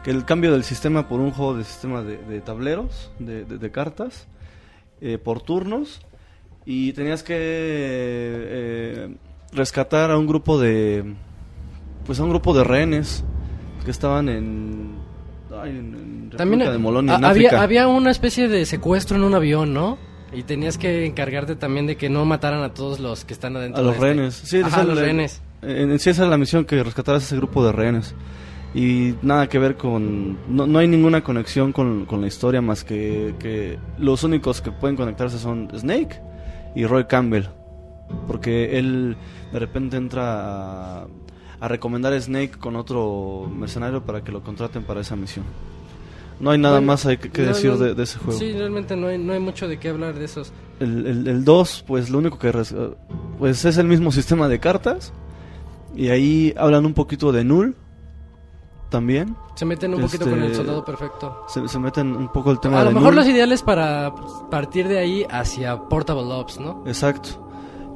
que 0.03 0.11
el 0.11 0.25
cambio 0.25 0.51
del 0.51 0.63
sistema 0.63 1.07
por 1.07 1.19
un 1.19 1.31
juego 1.31 1.55
de 1.57 1.63
sistema 1.63 2.01
de, 2.01 2.17
de 2.17 2.41
tableros, 2.41 3.11
de, 3.19 3.45
de- 3.45 3.57
de 3.57 3.71
cartas, 3.71 4.27
eh, 5.01 5.17
por 5.17 5.41
turnos, 5.41 6.01
y 6.65 6.93
tenías 6.93 7.23
que 7.23 7.35
eh, 7.37 9.15
rescatar 9.53 10.11
a 10.11 10.17
un 10.17 10.27
grupo 10.27 10.59
de, 10.59 11.13
pues 12.05 12.19
a 12.19 12.23
un 12.23 12.29
grupo 12.29 12.53
de 12.55 12.63
rehenes 12.63 13.23
que 13.85 13.91
estaban 13.91 14.29
en, 14.29 14.91
ay, 15.59 15.71
en, 15.71 16.29
en 16.29 16.29
también 16.37 16.59
de 16.71 16.77
Molonia, 16.77 17.15
en 17.15 17.25
a- 17.25 17.29
había, 17.29 17.47
África. 17.49 17.63
había 17.63 17.87
una 17.87 18.11
especie 18.11 18.47
de 18.47 18.65
secuestro 18.65 19.17
en 19.17 19.23
un 19.23 19.33
avión, 19.35 19.73
¿no? 19.73 19.97
Y 20.33 20.43
tenías 20.43 20.77
que 20.77 21.05
encargarte 21.05 21.55
también 21.57 21.87
de 21.87 21.97
que 21.97 22.09
no 22.09 22.23
mataran 22.25 22.63
a 22.63 22.73
todos 22.73 22.99
los 23.01 23.25
que 23.25 23.33
están 23.33 23.55
adentro. 23.57 23.81
A 23.81 23.83
los 23.83 23.91
de 23.93 23.97
este. 23.97 24.05
rehenes. 24.13 24.33
Sí, 24.35 24.61
Ajá, 24.61 24.81
a 24.81 24.83
los 24.85 24.97
rehenes. 24.97 25.41
En, 25.61 25.91
en 25.91 25.99
sí 25.99 26.09
esa 26.09 26.23
es 26.23 26.29
la 26.29 26.37
misión, 26.37 26.63
que 26.63 26.81
rescataras 26.83 27.23
ese 27.23 27.35
grupo 27.35 27.65
de 27.65 27.71
rehenes. 27.73 28.15
Y 28.73 29.15
nada 29.21 29.47
que 29.49 29.59
ver 29.59 29.75
con... 29.75 30.37
No, 30.47 30.65
no 30.65 30.79
hay 30.79 30.87
ninguna 30.87 31.23
conexión 31.23 31.73
con, 31.73 32.05
con 32.05 32.21
la 32.21 32.27
historia 32.27 32.61
más 32.61 32.83
que, 32.85 33.35
que 33.39 33.77
los 33.97 34.23
únicos 34.23 34.61
que 34.61 34.71
pueden 34.71 34.95
conectarse 34.95 35.37
son 35.37 35.67
Snake 35.77 36.21
y 36.75 36.85
Roy 36.85 37.05
Campbell. 37.05 37.45
Porque 38.27 38.77
él 38.79 39.17
de 39.51 39.59
repente 39.59 39.97
entra 39.97 41.01
a, 41.01 41.07
a 41.59 41.67
recomendar 41.67 42.13
a 42.13 42.21
Snake 42.21 42.51
con 42.59 42.75
otro 42.77 43.49
mercenario 43.53 44.03
para 44.05 44.23
que 44.23 44.31
lo 44.31 44.41
contraten 44.41 44.83
para 44.83 45.01
esa 45.01 45.15
misión. 45.17 45.43
No 46.39 46.49
hay 46.51 46.57
nada 46.57 46.75
Bueno, 46.75 46.87
más 46.87 47.05
hay 47.05 47.17
que, 47.17 47.29
que 47.29 47.41
no, 47.43 47.47
decir 47.49 47.71
no, 47.71 47.77
de, 47.77 47.93
de 47.93 48.03
ese 48.03 48.17
juego. 48.19 48.39
Sí, 48.39 48.53
realmente 48.53 48.95
no 48.95 49.07
hay, 49.07 49.17
no 49.17 49.33
hay 49.33 49.39
mucho 49.39 49.67
de 49.67 49.77
qué 49.79 49.89
hablar 49.89 50.15
de 50.17 50.25
esos. 50.25 50.51
El, 50.79 51.05
el, 51.05 51.27
el 51.27 51.43
2, 51.45 51.83
pues 51.85 52.09
lo 52.09 52.17
único 52.19 52.39
que... 52.39 52.51
res- 52.51 52.73
Pues 53.37 53.63
es 53.65 53.77
el 53.77 53.85
mismo 53.87 54.11
sistema 54.13 54.47
de 54.47 54.59
cartas. 54.59 55.11
Y 55.95 56.07
ahí 56.07 56.53
hablan 56.57 56.85
un 56.85 56.93
poquito 56.93 57.31
de 57.33 57.43
Null. 57.43 57.75
También. 58.91 59.35
Se 59.55 59.65
meten 59.65 59.95
un 59.95 60.01
poquito 60.01 60.25
Este, 60.25 60.35
con 60.35 60.43
el 60.43 60.53
soldado 60.53 60.85
perfecto. 60.85 61.45
Se, 61.47 61.67
se 61.67 61.79
meten 61.79 62.13
un 62.15 62.29
poco 62.31 62.51
el 62.51 62.59
tema 62.59 62.81
A 62.81 62.83
de 62.83 62.85
lo 62.89 62.91
mejor 62.91 63.13
Null. 63.13 63.23
los 63.23 63.27
ideales 63.27 63.63
para 63.63 64.13
partir 64.51 64.87
de 64.87 64.99
ahí 64.99 65.25
hacia 65.31 65.79
Portable 65.87 66.31
Ops, 66.33 66.59
¿no? 66.59 66.83
Exacto. 66.85 67.47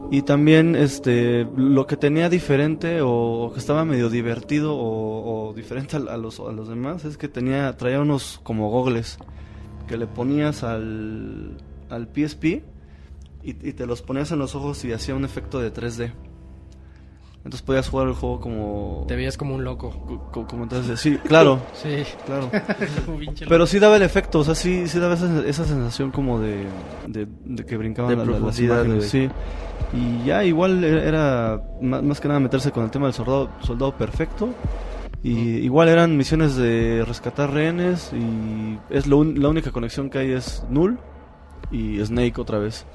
Y 0.10 0.22
también 0.22 0.76
este 0.76 1.48
lo 1.58 1.86
que 1.86 1.98
tenía 1.98 2.30
diferente 2.30 3.02
o, 3.02 3.10
o 3.10 3.52
que 3.54 3.60
estaba 3.60 3.84
medio 3.86 4.10
divertido 4.10 4.74
o, 4.76 5.50
o 5.50 5.54
diferente 5.54 5.98
a, 5.98 6.00
a 6.14 6.18
los, 6.18 6.40
a 6.40 6.52
los 6.54 6.70
demás 6.70 7.04
es 7.06 7.18
que 7.18 7.28
tenía 7.28 7.76
traía 7.76 8.00
unos 8.00 8.40
como 8.44 8.70
gogles 8.70 9.18
que 9.88 9.98
le 9.98 10.08
ponías 10.08 10.64
al, 10.64 11.58
al 11.90 12.08
PSP 12.08 12.46
y, 12.46 12.62
y 13.44 13.54
te 13.74 13.86
los 13.86 14.02
ponías 14.02 14.32
en 14.32 14.40
los 14.40 14.56
ojos 14.56 14.86
y 14.86 14.94
hacía 14.94 15.14
un 15.16 15.26
efecto 15.26 15.60
de 15.60 15.74
3D. 15.74 16.14
Entonces 17.46 17.62
podías 17.62 17.88
jugar 17.88 18.08
el 18.08 18.16
juego 18.16 18.40
como... 18.42 19.06
Te 19.08 19.16
veías 19.16 19.38
como 19.38 19.54
un 19.54 19.64
loco. 19.64 19.92
co- 19.92 20.32
co- 20.32 20.48
como 20.48 20.64
entonces, 20.64 21.00
sí, 21.00 21.18
claro, 21.20 21.60
Sí. 21.74 22.04
claro. 22.26 22.50
Pero 23.48 23.68
sí 23.68 23.78
daba 23.80 23.98
el 23.98 24.02
efecto, 24.02 24.40
o 24.40 24.44
sea, 24.44 24.56
sí, 24.56 24.88
sí 24.88 24.98
daba 25.00 25.14
esa, 25.14 25.46
esa 25.48 25.64
sensación 25.64 26.10
como 26.12 26.40
de, 26.40 26.66
de, 27.08 27.28
de 27.46 27.66
que 27.66 27.78
brincaban 27.78 28.10
De 28.10 28.18
la- 28.18 28.26
la- 28.26 28.32
las 28.32 28.40
profundidad, 28.42 28.84
imágenes, 28.86 29.10
sí. 29.10 29.30
Y 29.94 30.26
ya 30.26 30.44
igual 30.44 30.84
era, 30.84 31.04
era 31.04 31.62
más, 31.82 32.20
que 32.20 32.28
nada 32.28 32.40
meterse 32.40 32.72
con 32.72 32.84
el 32.84 32.90
tema 32.90 33.06
del 33.06 33.14
soldado, 33.14 33.50
soldado 33.62 33.96
perfecto. 33.96 34.50
Y 35.22 35.58
igual 35.58 35.88
eran 35.90 36.18
misiones 36.18 36.56
de 36.56 37.04
rescatar 37.08 37.52
rehenes 37.52 38.12
y 38.14 38.78
es 38.90 39.06
lo 39.08 39.18
un- 39.20 39.40
la 39.42 39.50
única 39.50 39.72
conexión 39.72 40.10
que 40.10 40.18
hay 40.18 40.32
es 40.32 40.64
Null 40.70 40.98
y 41.72 42.04
Snake 42.04 42.42
otra 42.42 42.58
vez. 42.58 42.86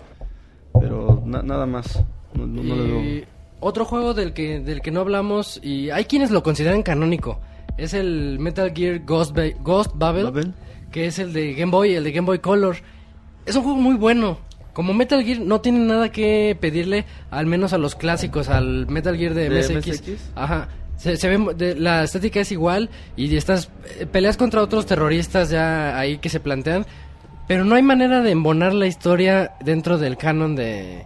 Pero 0.81 1.23
na- 1.25 1.43
nada 1.43 1.67
más. 1.67 2.05
No, 2.35 2.47
no- 2.49 2.63
no 2.63 2.75
le 2.77 2.83
veo- 2.83 3.01
Y 3.01 3.25
otro 3.61 3.85
juego 3.85 4.15
del 4.15 4.33
que, 4.33 4.61
del 4.61 4.81
que 4.83 4.91
no 4.91 5.01
hablamos, 5.01 5.61
y 5.63 5.91
hay 5.91 6.05
quienes 6.05 6.31
lo 6.31 6.43
consideran 6.43 6.83
canónico, 6.83 7.41
es 7.77 7.95
el 7.95 8.39
Metal 8.39 8.73
Gear 8.75 9.01
Ghost, 9.07 9.35
Ba- 9.37 9.57
Ghost 9.63 9.93
Babel, 9.95 10.25
¿Babel? 10.25 10.55
que 10.91 11.07
es 11.07 11.19
el 11.19 11.33
de 11.33 11.55
Game 11.55 11.71
Boy, 11.71 11.95
el 11.95 12.05
de 12.05 12.13
Game 12.13 12.27
Boy 12.27 12.39
Color. 12.41 12.77
Es 13.47 13.55
un 13.57 13.63
juego 13.63 13.79
muy 13.79 13.95
bueno. 13.95 14.39
Como 14.73 14.93
Metal 14.95 15.23
Gear 15.25 15.41
no 15.41 15.61
tiene 15.61 15.81
nada 15.81 16.11
que 16.13 16.57
pedirle, 16.61 17.05
al 17.31 17.47
menos 17.47 17.73
a 17.73 17.79
los 17.79 17.97
clásicos, 17.97 18.49
al 18.49 18.87
Metal 18.87 19.17
Gear 19.17 19.35
de, 19.35 19.49
¿De 19.51 19.61
MSX. 19.79 19.89
MSX? 20.03 20.31
Ajá. 20.37 20.69
Se, 20.97 21.17
se 21.17 21.29
ve, 21.29 21.55
de- 21.55 21.75
la 21.75 22.05
estética 22.05 22.41
es 22.41 22.53
igual 22.53 22.89
y 23.17 23.35
estás 23.35 23.71
eh, 23.99 24.07
peleas 24.07 24.37
contra 24.37 24.63
otros 24.63 24.85
terroristas 24.87 25.49
ya 25.51 25.99
ahí 25.99 26.19
que 26.19 26.29
se 26.29 26.41
plantean, 26.41 26.87
pero 27.49 27.65
no 27.65 27.75
hay 27.75 27.83
manera 27.83 28.21
de 28.23 28.31
embonar 28.31 28.73
la 28.75 28.87
historia 28.87 29.53
dentro 29.65 29.97
del 29.99 30.17
canon 30.17 30.55
de 30.55 31.05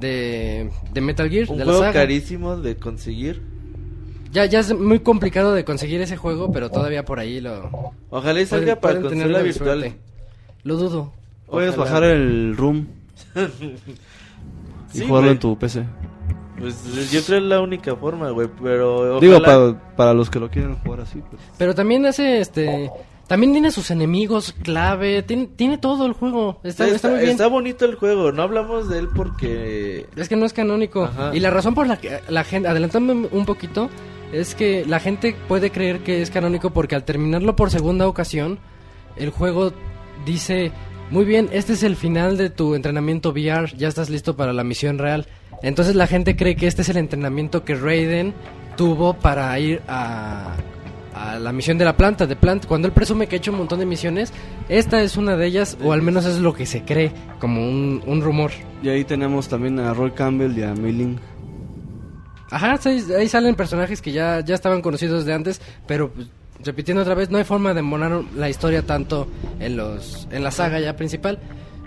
de, 0.00 0.70
de 0.92 1.00
Metal 1.00 1.28
Gear, 1.30 1.50
Un 1.50 1.58
de 1.58 1.64
la 1.64 1.72
juego 1.72 1.80
saga. 1.80 1.92
carísimo 1.92 2.56
de 2.56 2.76
conseguir. 2.76 3.42
Ya 4.32 4.46
ya 4.46 4.58
es 4.60 4.76
muy 4.76 4.98
complicado 5.00 5.54
de 5.54 5.64
conseguir 5.64 6.00
ese 6.00 6.16
juego, 6.16 6.50
pero 6.50 6.68
todavía 6.70 7.04
por 7.04 7.20
ahí 7.20 7.40
lo 7.40 7.92
Ojalá 8.10 8.40
y 8.40 8.46
salga 8.46 8.76
pueden- 8.76 9.02
para 9.02 9.08
tener 9.10 9.30
la 9.30 9.42
virtual. 9.42 9.80
suerte. 9.80 9.98
Lo 10.64 10.76
dudo. 10.76 11.12
Puedes 11.46 11.74
Ojalá. 11.76 11.84
bajar 11.84 12.04
el 12.04 12.56
Room 12.56 12.88
y 13.36 13.38
Sí, 14.98 15.00
jugarlo 15.06 15.20
güey. 15.20 15.30
en 15.32 15.38
tu 15.38 15.56
PC. 15.58 15.84
Pues 16.58 17.10
yo 17.12 17.22
creo 17.24 17.38
es 17.38 17.44
la 17.44 17.60
única 17.60 17.94
forma, 17.96 18.30
güey, 18.30 18.48
pero 18.62 19.20
Digo, 19.20 19.36
ojalá- 19.38 19.46
para, 19.76 19.96
para 19.96 20.14
los 20.14 20.30
que 20.30 20.38
lo 20.40 20.48
quieren 20.50 20.76
jugar 20.76 21.00
así, 21.00 21.20
pues. 21.30 21.42
Pero 21.58 21.74
también 21.74 22.06
hace 22.06 22.40
este 22.40 22.90
también 23.26 23.52
tiene 23.52 23.70
sus 23.70 23.90
enemigos 23.90 24.54
clave, 24.62 25.22
tiene, 25.22 25.48
tiene 25.56 25.78
todo 25.78 26.06
el 26.06 26.12
juego. 26.12 26.60
Está, 26.62 26.84
está, 26.84 26.96
está 26.96 27.08
muy 27.10 27.18
bien. 27.20 27.30
está 27.30 27.46
bonito 27.46 27.84
el 27.84 27.94
juego, 27.94 28.32
no 28.32 28.42
hablamos 28.42 28.88
de 28.88 28.98
él 28.98 29.08
porque... 29.14 30.06
Es 30.16 30.28
que 30.28 30.36
no 30.36 30.44
es 30.44 30.52
canónico. 30.52 31.04
Ajá. 31.04 31.34
Y 31.34 31.40
la 31.40 31.50
razón 31.50 31.74
por 31.74 31.86
la 31.86 31.96
que 31.96 32.20
la 32.28 32.44
gente, 32.44 32.68
adelantándome 32.68 33.28
un 33.32 33.46
poquito, 33.46 33.88
es 34.32 34.54
que 34.54 34.84
la 34.84 35.00
gente 35.00 35.36
puede 35.48 35.70
creer 35.70 36.00
que 36.00 36.20
es 36.20 36.30
canónico 36.30 36.70
porque 36.70 36.94
al 36.94 37.04
terminarlo 37.04 37.56
por 37.56 37.70
segunda 37.70 38.06
ocasión, 38.08 38.58
el 39.16 39.30
juego 39.30 39.72
dice, 40.26 40.72
muy 41.10 41.24
bien, 41.24 41.48
este 41.52 41.74
es 41.74 41.82
el 41.82 41.96
final 41.96 42.36
de 42.36 42.50
tu 42.50 42.74
entrenamiento 42.74 43.30
VR, 43.30 43.72
ya 43.76 43.88
estás 43.88 44.10
listo 44.10 44.36
para 44.36 44.52
la 44.52 44.64
misión 44.64 44.98
real. 44.98 45.26
Entonces 45.62 45.94
la 45.94 46.06
gente 46.06 46.36
cree 46.36 46.56
que 46.56 46.66
este 46.66 46.82
es 46.82 46.88
el 46.88 46.96
entrenamiento 46.98 47.64
que 47.64 47.74
Raiden 47.74 48.34
tuvo 48.76 49.14
para 49.14 49.58
ir 49.58 49.80
a, 49.88 50.56
a 51.14 51.38
la 51.38 51.52
misión 51.52 51.78
de 51.78 51.84
la 51.84 51.96
planta, 51.96 52.26
de 52.26 52.36
Plant. 52.36 52.66
Cuando 52.66 52.88
él 52.88 52.92
presume 52.92 53.26
que 53.26 53.36
ha 53.36 53.38
hecho 53.38 53.52
un 53.52 53.58
montón 53.58 53.78
de 53.78 53.86
misiones, 53.86 54.32
esta 54.68 55.02
es 55.02 55.16
una 55.16 55.36
de 55.36 55.46
ellas, 55.46 55.78
o 55.82 55.92
al 55.92 56.02
menos 56.02 56.26
es 56.26 56.40
lo 56.40 56.52
que 56.54 56.66
se 56.66 56.82
cree, 56.82 57.12
como 57.40 57.62
un, 57.62 58.02
un 58.06 58.20
rumor. 58.20 58.50
Y 58.82 58.88
ahí 58.88 59.04
tenemos 59.04 59.48
también 59.48 59.78
a 59.80 59.94
Roy 59.94 60.10
Campbell 60.10 60.56
y 60.58 60.62
a 60.62 60.74
Mei-Ling. 60.74 61.18
Ajá, 62.50 62.78
ahí, 62.84 63.04
ahí 63.18 63.28
salen 63.28 63.54
personajes 63.54 64.02
que 64.02 64.12
ya, 64.12 64.40
ya 64.40 64.54
estaban 64.54 64.82
conocidos 64.82 65.24
de 65.24 65.32
antes, 65.32 65.60
pero 65.86 66.10
pues, 66.12 66.28
repitiendo 66.62 67.02
otra 67.02 67.14
vez, 67.14 67.30
no 67.30 67.38
hay 67.38 67.44
forma 67.44 67.74
de 67.74 67.82
monar 67.82 68.22
la 68.36 68.48
historia 68.48 68.82
tanto 68.82 69.26
en 69.60 69.76
los 69.76 70.28
en 70.30 70.44
la 70.44 70.50
saga 70.50 70.80
ya 70.80 70.96
principal. 70.96 71.38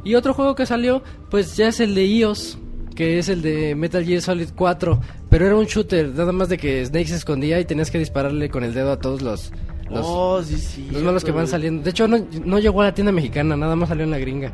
Y 0.03 0.15
otro 0.15 0.33
juego 0.33 0.56
que 0.56 0.65
salió, 0.65 1.03
pues 1.29 1.58
ya 1.58 1.67
es 1.67 1.79
el 1.79 1.93
de 1.93 2.06
iOS, 2.06 2.58
que 2.97 3.19
es 3.19 3.30
el 3.30 3.42
de 3.44 3.76
Metal 3.76 4.03
Gear 4.03 4.22
Solid 4.24 4.49
4, 4.56 4.99
pero 5.30 5.46
era 5.46 5.56
un 5.56 5.65
shooter, 5.65 6.10
nada 6.10 6.31
más 6.31 6.49
de 6.49 6.58
que 6.58 6.83
Snake 6.83 7.08
se 7.08 7.15
escondía 7.15 7.60
y 7.60 7.65
tenías 7.65 7.92
que 7.92 7.99
dispararle 7.99 8.49
con 8.49 8.63
el 8.63 8.74
dedo 8.74 8.92
a 8.92 8.99
todos 8.99 9.22
los 9.22 9.51
los, 9.90 10.01
oh, 10.06 10.42
sí, 10.44 10.58
sí. 10.58 10.88
los 10.92 11.01
malos 11.03 11.24
que 11.24 11.31
van 11.31 11.47
saliendo. 11.47 11.81
De 11.83 11.92
hecho, 11.92 12.08
no, 12.10 12.17
no 12.44 12.60
llegó 12.60 12.81
a 12.81 12.85
la 12.85 12.94
tienda 12.94 13.12
mexicana, 13.13 13.56
nada 13.56 13.76
más 13.78 13.88
salió 13.88 14.03
en 14.03 14.12
la 14.12 14.17
gringa. 14.19 14.51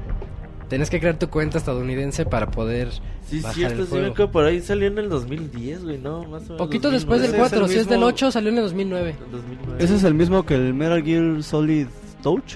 Tenías 0.70 0.90
que 0.90 1.00
crear 1.00 1.18
tu 1.18 1.28
cuenta 1.30 1.58
estadounidense 1.58 2.26
para 2.26 2.52
poder 2.52 2.90
Sí, 3.28 3.40
bajar 3.40 3.56
cierto, 3.56 3.82
el 3.82 3.88
sí, 3.88 3.94
me 3.94 4.00
juego. 4.00 4.14
acuerdo, 4.14 4.32
por 4.32 4.46
ahí 4.46 4.62
salió 4.62 4.88
en 4.88 4.98
el 5.00 5.10
2010, 5.10 5.84
güey, 5.86 5.98
¿no? 5.98 6.20
Más 6.26 6.42
o 6.42 6.54
menos. 6.54 6.58
Poquito 6.58 6.92
2009. 6.92 6.94
después 7.00 7.22
del 7.22 7.30
Ese 7.32 7.38
es 7.38 7.50
4, 7.50 7.66
el 7.66 7.72
si 7.72 7.78
es 7.80 7.88
del 7.88 7.98
mismo- 7.98 8.08
8, 8.10 8.32
salió 8.32 8.50
en 8.50 8.58
el 8.58 8.64
2009. 8.64 9.16
2009. 9.32 9.84
¿Ese 9.84 9.96
es 9.96 10.04
el 10.04 10.14
mismo 10.14 10.46
que 10.46 10.56
el 10.56 10.74
Metal 10.74 11.02
Gear 11.04 11.42
Solid 11.44 11.88
Touch? 12.22 12.56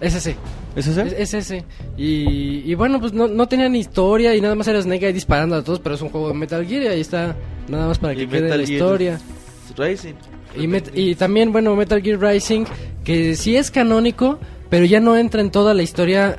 Es 0.00 0.14
ese. 0.14 0.36
¿Es 0.76 0.86
ese? 0.86 1.02
Es, 1.02 1.12
es 1.12 1.34
ese. 1.34 1.64
Y, 1.96 2.62
y 2.70 2.74
bueno, 2.74 3.00
pues 3.00 3.12
no, 3.12 3.28
no 3.28 3.46
tenía 3.46 3.68
ni 3.68 3.78
historia 3.78 4.34
y 4.34 4.40
nada 4.40 4.54
más 4.54 4.66
era 4.68 4.80
Snake 4.82 5.06
ahí 5.06 5.12
disparando 5.12 5.54
a 5.56 5.62
todos, 5.62 5.78
pero 5.80 5.94
es 5.94 6.02
un 6.02 6.08
juego 6.10 6.28
de 6.28 6.34
Metal 6.34 6.66
Gear 6.66 6.82
y 6.82 6.86
ahí 6.88 7.00
está 7.00 7.36
nada 7.68 7.86
más 7.86 7.98
para 7.98 8.14
que 8.14 8.22
Y 8.22 8.26
quede 8.26 8.42
Metal 8.42 8.58
la 8.60 8.66
Gear 8.66 8.72
historia. 8.80 9.20
Racing. 9.76 10.14
Y, 10.56 10.66
Met- 10.68 10.90
y 10.94 11.14
también, 11.14 11.52
bueno, 11.52 11.74
Metal 11.76 12.00
Gear 12.02 12.20
Rising, 12.20 12.64
que 13.04 13.34
sí 13.36 13.56
es 13.56 13.70
canónico, 13.70 14.38
pero 14.70 14.84
ya 14.84 15.00
no 15.00 15.16
entra 15.16 15.40
en 15.40 15.50
toda 15.50 15.74
la 15.74 15.82
historia 15.82 16.38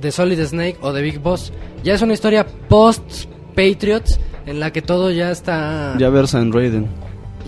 de 0.00 0.10
Solid 0.12 0.40
Snake 0.44 0.76
o 0.80 0.92
de 0.92 1.02
Big 1.02 1.18
Boss. 1.18 1.52
Ya 1.82 1.94
es 1.94 2.02
una 2.02 2.12
historia 2.14 2.46
post-Patriots 2.68 4.18
en 4.46 4.60
la 4.60 4.72
que 4.72 4.82
todo 4.82 5.10
ya 5.10 5.30
está... 5.30 5.94
Ya 5.98 6.10
versa 6.10 6.40
en 6.40 6.52
Raiden. 6.52 6.88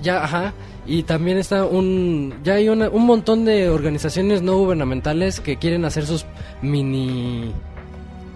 Ya, 0.03 0.25
ajá. 0.25 0.55
Y 0.87 1.03
también 1.03 1.39
está 1.39 1.65
un... 1.65 2.35
Ya 2.45 2.55
hay 2.55 2.69
una- 2.69 2.89
un 2.89 3.07
montón 3.07 3.45
de 3.45 3.69
organizaciones 3.69 4.43
no 4.43 4.57
gubernamentales 4.57 5.41
que 5.41 5.57
quieren 5.57 5.85
hacer 5.85 6.07
sus 6.07 6.27
mini... 6.63 7.53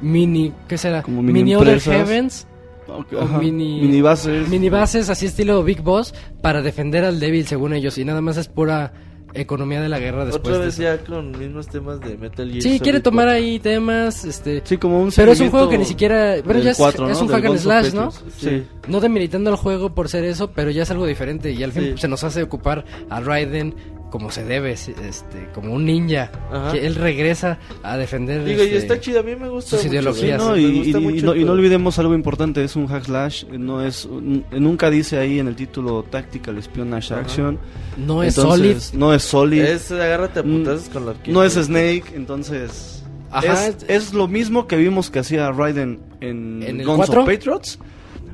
Mini... 0.03 0.53
¿Qué 0.69 0.79
será? 0.79 1.03
Como 1.03 1.23
mini 1.23 1.55
Other 1.55 1.75
empresas. 1.75 1.95
Heavens. 1.95 2.47
Ok, 2.89 3.13
O 3.13 3.25
mini- 3.39 3.81
Mini 3.83 4.01
bases. 4.01 4.49
Mini 4.49 4.69
bases 4.69 5.09
así 5.11 5.27
estilo 5.27 5.63
Big 5.63 5.81
Boss 5.83 6.13
para 6.43 6.61
defender 6.63 7.05
al 7.05 7.21
débil 7.21 7.47
según 7.47 7.73
ellos. 7.75 7.97
Y 7.99 8.05
nada 8.05 8.21
más 8.21 8.37
es 8.37 8.49
pura 8.49 8.93
economía 9.35 9.81
de 9.81 9.89
la 9.89 9.99
guerra 9.99 10.25
después 10.25 10.43
Otra 10.55 10.59
de 10.59 10.65
vez 10.67 10.75
eso. 10.75 10.83
ya 10.83 10.99
con 11.05 11.31
mismos 11.39 11.69
temas 11.69 12.01
de 12.01 12.17
Metal 12.17 12.49
Gear. 12.49 12.63
Sí, 12.63 12.69
Solid 12.71 12.83
quiere 12.83 13.01
tomar 13.01 13.27
4. 13.27 13.37
ahí 13.37 13.59
temas, 13.59 14.25
este... 14.25 14.63
Sí, 14.65 14.77
como 14.77 15.01
un 15.01 15.11
Pero 15.15 15.33
es 15.33 15.41
un 15.41 15.51
juego 15.51 15.69
que 15.69 15.79
ni 15.79 15.85
siquiera... 15.85 16.37
Bueno, 16.45 16.61
ya 16.61 16.71
es, 16.73 16.77
4, 16.79 17.09
es 17.11 17.17
¿no? 17.19 17.23
un 17.23 17.29
Del 17.29 17.37
hack 17.37 17.51
and 17.51 17.59
slash, 17.59 17.93
¿no? 17.95 18.11
Sí. 18.37 18.65
No 18.89 19.01
demeritando 19.01 19.51
al 19.51 19.57
juego 19.57 19.95
por 19.95 20.09
ser 20.09 20.25
eso, 20.25 20.51
pero 20.53 20.71
ya 20.71 20.83
es 20.83 20.91
algo 20.91 21.07
diferente 21.07 21.53
y 21.53 21.63
al 21.63 21.73
fin 21.73 21.83
Sí. 21.95 21.95
se 21.99 22.09
nos 22.09 22.25
hace 22.25 22.43
ocupar 22.43 22.85
a 23.09 23.21
Raiden 23.21 23.75
como 24.11 24.31
se 24.31 24.45
debe, 24.45 24.77
sí, 24.77 24.93
este, 25.03 25.49
como 25.55 25.73
un 25.75 25.85
ninja, 25.87 26.31
Ajá. 26.53 26.73
que 26.73 26.87
él 26.87 26.97
regresa 26.97 27.59
a 27.83 27.97
defender 27.97 28.45
Digo, 28.45 28.63
y 28.63 28.67
este, 28.67 28.77
está 28.79 29.01
chido, 29.01 29.21
a 29.21 29.23
mí 29.23 29.37
me 29.37 29.49
gusta. 29.49 29.71
sus 29.77 29.85
mucho, 29.87 29.93
ideologías. 29.93 30.43
Sí, 30.43 30.49
no, 30.49 30.55
Me 30.55 30.61
y, 30.61 30.79
gusta 30.79 30.99
y- 30.99 31.01
mucho 31.01 31.17
y 31.17 31.23
no, 31.23 31.37
y 31.37 31.45
no 31.45 31.53
olvidemos 31.53 31.99
algo 31.99 32.15
importante, 32.15 32.63
es 32.65 32.77
un 32.77 32.87
hack 32.89 33.05
slash, 33.05 33.45
no 33.47 33.83
es 33.85 34.05
un- 34.05 34.45
nunca 34.51 34.91
dice 34.91 35.19
ahí 35.19 35.39
en 35.39 35.49
el 35.49 35.57
título 35.57 36.03
Tactical 36.03 36.59
Espionage 36.59 37.15
Ajá. 37.15 37.23
Action. 37.23 37.59
no 37.97 38.23
es 38.23 38.37
Entonces, 38.37 38.85
solid. 38.85 38.99
No 39.01 39.15
es 39.15 39.23
Solid. 39.23 39.63
Es 39.63 39.91
agárrate 39.93 40.41
a 40.41 40.43
Mm, 40.43 40.59
putazos 40.59 40.89
con 40.89 41.07
la 41.07 41.15
no 41.27 41.45
es 41.45 41.55
Snake, 41.55 42.05
entonces 42.15 43.05
Ajá. 43.31 43.69
es, 43.69 43.77
es 43.89 44.13
lo 44.13 44.27
mismo 44.27 44.67
que 44.67 44.77
vimos 44.77 45.11
que 45.11 45.21
hacía 45.21 45.53
Raiden 45.53 46.01
en, 46.21 46.63
¿En 46.63 46.81
el 46.81 46.87
Guns 46.87 47.07
4? 47.07 47.23
of 47.23 47.29
Patriots. 47.29 47.79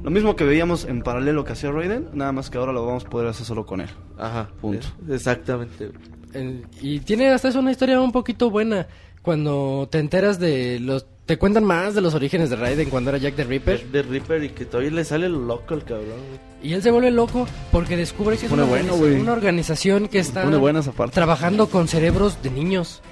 Lo 0.03 0.11
mismo 0.11 0.37
que 0.37 0.45
veíamos 0.45 0.85
en 0.85 1.03
paralelo 1.03 1.45
que 1.45 1.53
hacía 1.53 1.71
Raiden, 1.73 2.09
nada 2.13 2.33
más 2.33 2.51
que 2.51 2.59
ahora 2.59 2.73
lo 2.73 2.85
vamos 2.87 3.05
a 3.05 3.09
poder 3.11 3.29
hacer 3.29 3.45
solo 3.47 3.67
con 3.67 3.81
él. 3.81 3.89
Ajá. 4.19 4.49
Punto. 4.61 4.87
es- 5.09 5.15
Exactamente. 5.15 5.91
El- 6.33 6.67
y 6.81 7.01
tiene 7.01 7.29
hasta 7.29 7.49
eso 7.49 7.61
una 7.61 7.71
historia 7.71 8.01
un 8.01 8.13
poquito 8.13 8.51
buena 8.51 8.87
cuando 9.23 9.89
te 9.91 9.99
enteras 9.99 10.39
de 10.39 10.79
los 10.81 11.07
te 11.27 11.39
cuentan 11.39 11.65
más 11.65 11.93
de 11.97 12.01
los 12.01 12.15
orígenes 12.15 12.51
de 12.51 12.57
Raiden 12.57 12.89
cuando 12.89 13.11
era 13.11 13.19
Jack 13.19 13.35
the 13.35 13.43
Ripper 13.43 13.85
De 13.91 14.03
Ripper 14.03 14.45
y 14.45 14.51
que 14.51 14.65
todavía 14.65 14.93
le 14.93 15.05
sale 15.05 15.29
lo 15.29 15.41
loco 15.41 15.75
al 15.75 15.83
cabrón. 15.85 16.21
y 16.63 16.73
él 16.75 16.83
se 16.83 16.93
vuelve 16.93 17.11
loco 17.11 17.49
porque 17.73 17.97
descubre 17.97 18.37
que 18.37 18.47
es 18.47 18.53
una, 18.53 18.63
bueno, 18.65 18.93
organiza- 18.95 18.99
güey. 19.01 19.21
una 19.21 19.33
organización 19.33 20.07
que 20.07 20.21
está 20.21 20.45
buenas 20.49 20.89
trabajando 21.11 21.69
con 21.69 21.89
cerebros 21.89 22.41
de 22.45 22.51
niños. 22.51 23.03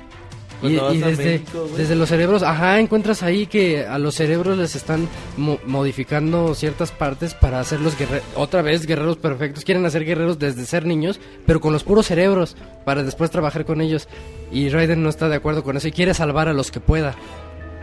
Y, 0.69 0.97
y 0.97 0.99
desde, 0.99 1.25
México, 1.25 1.69
desde 1.77 1.95
los 1.95 2.09
cerebros, 2.09 2.43
ajá, 2.43 2.81
encuentras 2.81 3.23
ahí 3.23 3.47
que 3.47 3.85
a 3.87 3.99
los 3.99 4.15
cerebros 4.15 4.57
les 4.57 4.75
están 4.77 5.09
mo- 5.37 5.59
modificando 5.67 6.55
ciertas 6.55 6.91
partes 6.93 7.35
para 7.35 7.61
hacerlos 7.61 7.95
otra 8.37 8.63
vez 8.63 8.87
guerreros 8.87 9.17
perfectos. 9.17 9.65
Quieren 9.65 9.85
hacer 9.87 10.05
guerreros 10.05 10.39
desde 10.39 10.65
ser 10.67 10.87
niños, 10.87 11.21
pero 11.47 11.61
con 11.61 11.73
los 11.73 11.85
puros 11.85 12.07
cerebros, 12.07 12.57
para 12.85 13.03
después 13.03 13.31
trabajar 13.31 13.65
con 13.65 13.81
ellos. 13.81 14.09
Y 14.53 14.69
Raiden 14.69 15.03
no 15.03 15.09
está 15.09 15.29
de 15.29 15.37
acuerdo 15.37 15.63
con 15.65 15.77
eso 15.77 15.89
y 15.89 15.93
quiere 15.93 16.15
salvar 16.15 16.49
a 16.49 16.53
los 16.53 16.71
que 16.71 16.81
pueda. 16.81 17.15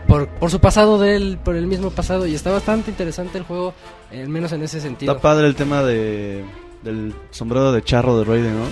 Por, 0.08 0.28
por 0.28 0.50
su 0.50 0.58
pasado 0.60 0.98
de 0.98 1.14
él, 1.14 1.38
por 1.44 1.54
el 1.54 1.66
mismo 1.68 1.90
pasado. 1.90 2.26
Y 2.26 2.34
está 2.34 2.50
bastante 2.50 2.90
interesante 2.90 3.38
el 3.38 3.44
juego, 3.44 3.72
al 4.10 4.28
menos 4.28 4.52
en 4.52 4.62
ese 4.62 4.80
sentido. 4.80 5.12
Está 5.12 5.22
padre 5.22 5.46
el 5.46 5.54
tema 5.54 5.82
de 5.84 6.44
del 6.82 7.14
sombrero 7.30 7.70
de 7.70 7.80
charro 7.82 8.18
de 8.18 8.24
Raiden, 8.24 8.58
¿no? 8.58 8.64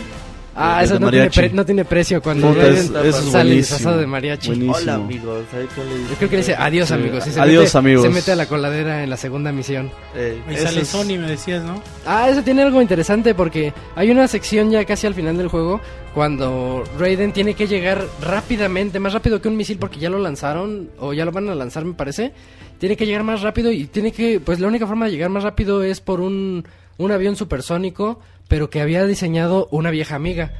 Ah, 0.62 0.78
De- 0.80 0.84
eso 0.84 0.94
de 0.94 1.00
no 1.00 1.10
tiene, 1.10 1.30
pre- 1.30 1.50
no 1.50 1.64
tiene 1.64 1.84
precio 1.84 2.20
cuando 2.22 2.50
es- 2.60 2.90
sale 3.30 3.54
disfrazado 3.54 3.98
de 3.98 4.06
mariachi. 4.06 4.48
Buenísimo. 4.48 4.76
Hola, 4.76 4.94
amigos. 4.94 5.44
¿sabes 5.50 5.68
qué 5.74 5.84
le 5.84 5.90
Yo 6.02 6.14
creo 6.16 6.28
que 6.30 6.36
le 6.36 6.42
dice 6.42 6.54
adiós 6.54 6.88
Sí. 6.88 6.94
amigos. 6.94 7.26
y 7.26 7.30
se 7.30 7.40
Adiós, 7.40 7.64
mete, 7.64 7.78
amigos. 7.78 8.02
Se 8.04 8.08
mete 8.10 8.32
a 8.32 8.36
la 8.36 8.46
coladera 8.46 9.02
en 9.02 9.10
la 9.10 9.16
segunda 9.16 9.52
misión. 9.52 9.90
Ahí 10.14 10.42
Ese 10.54 10.62
sale 10.64 10.80
es- 10.82 10.88
Sony, 10.88 11.18
me 11.18 11.28
decías, 11.28 11.62
¿no? 11.64 11.82
Ah, 12.06 12.28
eso 12.28 12.42
tiene 12.42 12.62
algo 12.62 12.82
interesante 12.82 13.34
porque 13.34 13.72
hay 13.96 14.10
una 14.10 14.28
sección 14.28 14.70
ya 14.70 14.84
casi 14.84 15.06
al 15.06 15.14
final 15.14 15.36
del 15.38 15.48
juego 15.48 15.80
cuando 16.14 16.84
Raiden 16.98 17.32
tiene 17.32 17.54
que 17.54 17.66
llegar 17.66 18.04
rápidamente, 18.20 18.98
más 19.00 19.12
rápido 19.12 19.40
que 19.40 19.48
un 19.48 19.56
misil 19.56 19.78
porque 19.78 19.98
ya 19.98 20.10
lo 20.10 20.18
lanzaron 20.18 20.90
o 20.98 21.12
ya 21.12 21.24
lo 21.24 21.32
van 21.32 21.48
a 21.48 21.54
lanzar 21.54 21.84
me 21.84 21.94
parece. 21.94 22.32
Tiene 22.78 22.96
que 22.96 23.06
llegar 23.06 23.22
más 23.24 23.42
rápido 23.42 23.70
y 23.70 23.84
tiene 23.86 24.10
que, 24.12 24.40
pues 24.40 24.58
la 24.60 24.66
única 24.68 24.86
forma 24.86 25.06
de 25.06 25.12
llegar 25.12 25.30
más 25.30 25.42
rápido 25.42 25.82
es 25.82 26.00
por 26.00 26.20
un, 26.20 26.64
un 26.98 27.12
avión 27.12 27.36
supersónico, 27.36 28.20
pero 28.50 28.68
que 28.68 28.82
había 28.82 29.06
diseñado 29.06 29.66
una 29.70 29.90
vieja 29.90 30.16
amiga. 30.16 30.52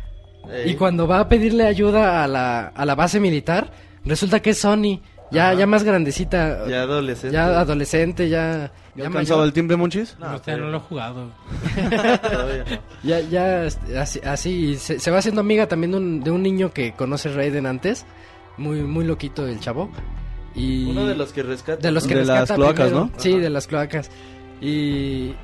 Ey. 0.51 0.71
Y 0.71 0.75
cuando 0.77 1.07
va 1.07 1.21
a 1.21 1.29
pedirle 1.29 1.67
ayuda 1.67 2.25
a 2.25 2.27
la, 2.27 2.69
a 2.69 2.85
la 2.87 2.95
base 2.95 3.21
militar, 3.21 3.71
resulta 4.07 4.41
que 4.41 4.51
es 4.51 4.59
Sony, 4.59 5.01
ya, 5.33 5.51
Ajá. 5.51 5.59
ya 5.59 5.67
más 5.67 5.83
grandecita, 5.85 6.67
Ya 6.69 6.83
adolescente. 6.83 7.35
ya 7.35 7.61
adolescente, 7.61 8.29
ya... 8.31 8.73
¿Ya 8.97 9.09
mayor. 9.11 9.45
el 9.45 9.53
timbre, 9.53 9.77
Monchis? 9.77 10.17
No, 10.19 10.31
No, 10.33 10.41
todavía 10.41 10.65
no 10.65 10.71
lo 10.73 10.77
he 10.79 10.81
jugado. 10.81 11.31
Todavía 11.75 12.65
no. 12.71 12.79
Ya, 13.03 13.21
ya, 13.21 13.67
así, 14.01 14.21
así 14.25 14.51
y 14.71 14.77
se, 14.77 14.99
se 14.99 15.11
va 15.11 15.19
haciendo 15.19 15.41
amiga 15.41 15.67
también 15.69 15.91
de 15.93 15.97
un, 15.99 16.21
de 16.25 16.31
un 16.31 16.43
niño 16.43 16.73
que 16.73 16.93
conoce 16.93 17.29
Raiden 17.33 17.67
antes, 17.67 18.05
muy, 18.57 18.83
muy 18.83 19.05
loquito 19.05 19.47
el 19.47 19.61
chavo. 19.61 19.91
Y 20.55 20.87
Uno 20.91 21.07
de 21.07 21.15
los 21.15 21.33
que 21.33 21.43
rescata. 21.43 21.81
de 21.81 21.93
los 21.93 22.07
que 22.07 22.15
De 22.17 22.25
las 22.25 22.41
rescata 22.41 22.55
cloacas, 22.57 22.87
primero. 22.87 23.05
¿no? 23.07 23.21
Sí, 23.21 23.33
Ajá. 23.33 23.41
de 23.41 23.51
las 23.51 23.67
cloacas. 23.69 24.11
Y, 24.61 25.35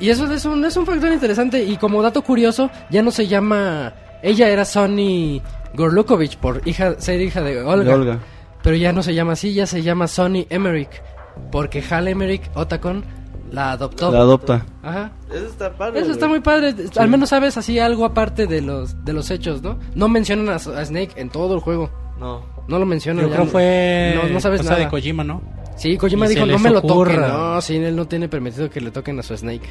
y 0.00 0.10
eso 0.10 0.30
es 0.32 0.44
un, 0.44 0.64
es 0.64 0.76
un 0.76 0.86
factor 0.86 1.12
interesante. 1.12 1.62
Y 1.62 1.76
como 1.76 2.02
dato 2.02 2.22
curioso, 2.22 2.70
ya 2.90 3.02
no 3.02 3.10
se 3.10 3.26
llama. 3.26 3.92
Ella 4.22 4.48
era 4.48 4.64
Sonny 4.64 5.40
Gorlukovich 5.74 6.36
por 6.36 6.60
hija, 6.66 6.94
ser 7.00 7.20
hija 7.20 7.40
de 7.42 7.60
Olga, 7.62 7.84
De 7.84 7.94
Olga. 7.94 8.18
Pero 8.62 8.76
ya 8.76 8.92
no 8.92 9.02
se 9.02 9.14
llama 9.14 9.32
así, 9.32 9.52
ya 9.54 9.66
se 9.66 9.82
llama 9.82 10.06
Sonny 10.06 10.46
Emmerich. 10.50 11.02
Porque 11.50 11.82
Hal 11.90 12.08
Emmerich 12.08 12.42
Otacon 12.54 13.04
la 13.50 13.72
adoptó. 13.72 14.12
La 14.12 14.20
adopta. 14.20 14.64
Ajá. 14.82 15.12
Eso 15.32 15.46
está 15.46 15.72
padre. 15.72 16.00
Eso 16.00 16.12
está 16.12 16.26
güey. 16.26 16.38
muy 16.38 16.40
padre. 16.40 16.74
Al 16.96 17.08
menos 17.08 17.30
sabes 17.30 17.56
así 17.56 17.78
algo 17.78 18.04
aparte 18.04 18.46
de 18.46 18.60
los 18.62 19.04
de 19.04 19.12
los 19.12 19.30
hechos, 19.30 19.62
¿no? 19.62 19.78
No 19.94 20.08
mencionan 20.08 20.48
a, 20.50 20.54
a 20.56 20.84
Snake 20.84 21.12
en 21.16 21.30
todo 21.30 21.54
el 21.54 21.60
juego. 21.60 21.90
No. 22.20 22.44
No 22.68 22.78
lo 22.78 22.86
mencionan. 22.86 23.24
Yo 23.24 23.28
ya 23.30 23.34
creo 23.34 23.44
no- 23.46 23.50
fue 23.50 24.12
No, 24.22 24.28
no 24.28 24.40
sabes 24.40 24.60
cosa 24.60 24.72
nada. 24.72 24.84
de 24.84 24.90
Kojima, 24.90 25.24
¿no? 25.24 25.42
Sí, 25.76 25.96
Kojima 25.96 26.28
dijo, 26.28 26.46
no 26.46 26.58
me 26.58 26.70
lo 26.70 26.78
ocurra". 26.78 27.14
toquen. 27.14 27.28
No, 27.28 27.60
sí, 27.60 27.76
él 27.76 27.96
no 27.96 28.06
tiene 28.06 28.28
permitido 28.28 28.70
que 28.70 28.80
le 28.80 28.90
toquen 28.90 29.18
a 29.18 29.22
su 29.22 29.36
Snake. 29.36 29.68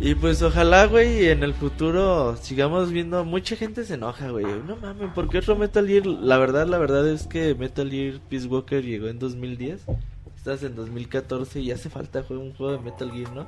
Y 0.00 0.16
pues 0.16 0.42
ojalá, 0.42 0.86
güey, 0.86 1.28
en 1.28 1.44
el 1.44 1.54
futuro 1.54 2.36
sigamos 2.36 2.90
viendo. 2.90 3.24
Mucha 3.24 3.54
gente 3.54 3.84
se 3.84 3.94
enoja, 3.94 4.30
güey. 4.30 4.44
No 4.66 4.74
mames, 4.76 5.12
¿por 5.14 5.28
qué 5.28 5.38
otro 5.38 5.54
Metal 5.54 5.86
Gear? 5.86 6.06
La 6.06 6.38
verdad, 6.38 6.66
la 6.66 6.78
verdad 6.78 7.08
es 7.08 7.28
que 7.28 7.54
Metal 7.54 7.88
Gear 7.88 8.18
Peace 8.28 8.48
Walker 8.48 8.82
llegó 8.82 9.06
en 9.06 9.20
2010. 9.20 9.82
Estás 10.36 10.64
en 10.64 10.74
2014 10.74 11.60
y 11.60 11.70
hace 11.70 11.88
falta 11.88 12.24
jugar 12.24 12.42
un 12.42 12.52
juego 12.52 12.72
de 12.72 12.78
Metal 12.80 13.12
Gear, 13.12 13.32
¿no? 13.32 13.46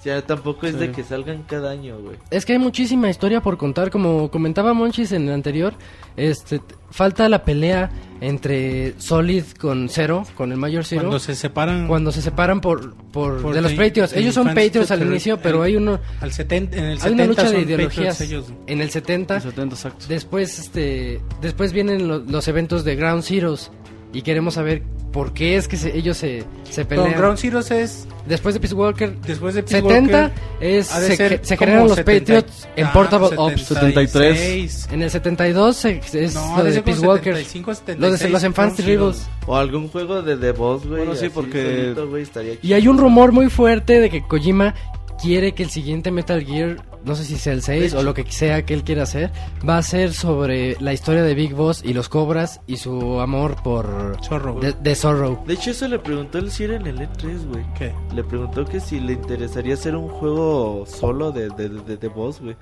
O 0.00 0.02
sea, 0.02 0.22
tampoco 0.24 0.66
es 0.66 0.72
Sí. 0.72 0.78
de 0.78 0.92
que 0.92 1.04
salgan 1.04 1.42
cada 1.42 1.70
año, 1.72 1.98
güey. 1.98 2.16
Es 2.30 2.46
que 2.46 2.54
hay 2.54 2.58
muchísima 2.58 3.10
historia 3.10 3.42
por 3.42 3.58
contar, 3.58 3.90
como 3.90 4.30
comentaba 4.30 4.72
Monchis 4.72 5.12
en 5.12 5.28
el 5.28 5.34
anterior, 5.34 5.74
este 6.16 6.62
falta 6.90 7.28
la 7.28 7.44
pelea 7.44 7.90
entre 8.20 8.94
Solid 8.98 9.44
con 9.60 9.88
Zero, 9.90 10.24
con 10.34 10.52
el 10.52 10.58
Mayor 10.58 10.84
Zero, 10.84 11.02
Cuando 11.02 11.10
cuando, 11.18 11.24
se 11.24 11.34
separan 11.34 12.12
se 12.12 12.22
separan 12.22 12.60
por, 12.62 12.94
por, 13.12 13.40
por 13.42 13.54
de 13.54 13.60
los 13.60 13.72
Patriots. 13.74 14.12
el 14.14 14.20
Ellos 14.22 14.34
son 14.34 14.48
Patriots 14.48 14.90
al 14.90 15.02
inicio, 15.02 15.38
pero 15.42 15.58
el- 15.58 15.70
hay 15.70 15.76
uno 15.76 16.00
al 16.20 16.32
70, 16.32 16.76
en 16.78 16.84
el 16.84 16.90
hay 16.92 16.96
70 16.98 17.14
una 17.22 17.26
lucha 17.26 17.50
de 17.50 17.60
ideologías. 17.60 18.20
Ellos. 18.22 18.46
En 18.66 18.80
el 18.80 18.90
70 18.90 19.36
El 19.36 19.42
70, 19.42 19.74
exacto. 19.76 20.06
Después, 20.08 20.58
este, 20.58 21.20
después 21.42 21.72
vienen 21.72 22.08
lo- 22.08 22.18
los 22.20 22.48
eventos 22.48 22.84
de 22.84 22.96
Ground 22.96 23.22
Zeroes 23.22 23.70
y 24.12 24.22
queremos 24.22 24.54
saber 24.54 24.82
por 25.12 25.32
qué 25.32 25.56
es 25.56 25.66
que 25.68 25.76
se- 25.76 25.96
ellos 25.96 26.16
se, 26.16 26.44
se 26.68 26.82
Con 26.82 26.88
pelean. 26.88 27.18
Ground 27.18 27.38
Zeroes 27.38 27.70
es 27.70 28.06
Después 28.26 28.54
de 28.54 28.60
Peace 28.60 28.74
Walker, 28.74 29.16
después 29.26 29.54
de 29.54 29.62
Peace 29.62 29.80
70 29.80 30.18
Walker, 30.22 30.32
es 30.60 30.86
se, 30.86 31.40
se 31.42 31.56
generan 31.56 31.84
los 31.88 31.96
70 31.96 32.20
Patriots 32.20 32.68
en 32.76 32.86
ah, 32.86 32.92
Portable 32.92 33.28
Ops. 33.36 33.62
73. 33.62 34.88
En 34.92 35.02
el 35.02 35.10
72 35.10 35.76
se- 35.76 36.00
es 36.12 36.34
No, 36.34 36.58
lo 36.58 36.64
de 36.64 36.82
Peace 36.82 37.00
Walker. 37.00 37.34
75, 37.36 37.70
Los 37.98 38.12
de 38.12 38.18
76, 38.18 38.30
los 38.32 38.76
Zeroes. 38.76 38.86
Rebels. 38.86 39.28
O 39.46 39.56
algún 39.56 39.88
juego 39.88 40.22
de 40.22 40.36
The 40.36 40.52
Boss, 40.52 40.86
güey. 40.86 40.98
Bueno, 40.98 41.14
sí, 41.16 41.28
porque- 41.28 41.92
solito, 41.94 42.16
estaría 42.18 42.54
Y 42.62 42.72
hay 42.74 42.86
un 42.88 42.98
rumor 42.98 43.32
muy 43.32 43.48
fuerte 43.48 43.98
de 44.00 44.10
que 44.10 44.22
Kojima 44.22 44.74
quiere 45.20 45.52
que 45.52 45.62
el 45.64 45.70
siguiente 45.70 46.10
Metal 46.10 46.44
Gear, 46.44 46.76
no 47.04 47.14
sé 47.14 47.24
si 47.24 47.36
sea 47.36 47.52
el 47.52 47.62
6 47.62 47.94
o 47.94 48.02
lo 48.02 48.14
que 48.14 48.30
sea 48.30 48.64
que 48.64 48.74
él 48.74 48.84
quiera 48.84 49.04
hacer, 49.04 49.30
va 49.66 49.78
a 49.78 49.82
ser 49.82 50.12
sobre 50.12 50.76
la 50.80 50.92
historia 50.92 51.22
de 51.22 51.34
Big 51.34 51.54
Boss 51.54 51.82
y 51.84 51.92
los 51.92 52.08
Cobras 52.08 52.60
y 52.66 52.76
su 52.76 53.20
amor 53.20 53.56
por 53.62 54.16
Zorro, 54.22 54.60
de, 54.60 54.72
de 54.72 54.94
Zorro. 54.94 55.42
De 55.46 55.54
hecho, 55.54 55.70
eso 55.70 55.88
le 55.88 55.98
preguntó 55.98 56.38
el 56.38 56.50
Sir 56.50 56.72
en 56.72 56.86
el 56.86 56.98
E3, 56.98 57.46
güey. 57.48 57.64
¿Qué? 57.78 57.92
Le 58.14 58.24
preguntó 58.24 58.64
que 58.64 58.80
si 58.80 59.00
le 59.00 59.14
interesaría 59.14 59.74
hacer 59.74 59.96
un 59.96 60.08
juego 60.08 60.84
solo 60.86 61.32
de, 61.32 61.48
de, 61.50 61.68
de, 61.68 61.96
de 61.96 62.08
Boss, 62.08 62.40
güey. 62.40 62.56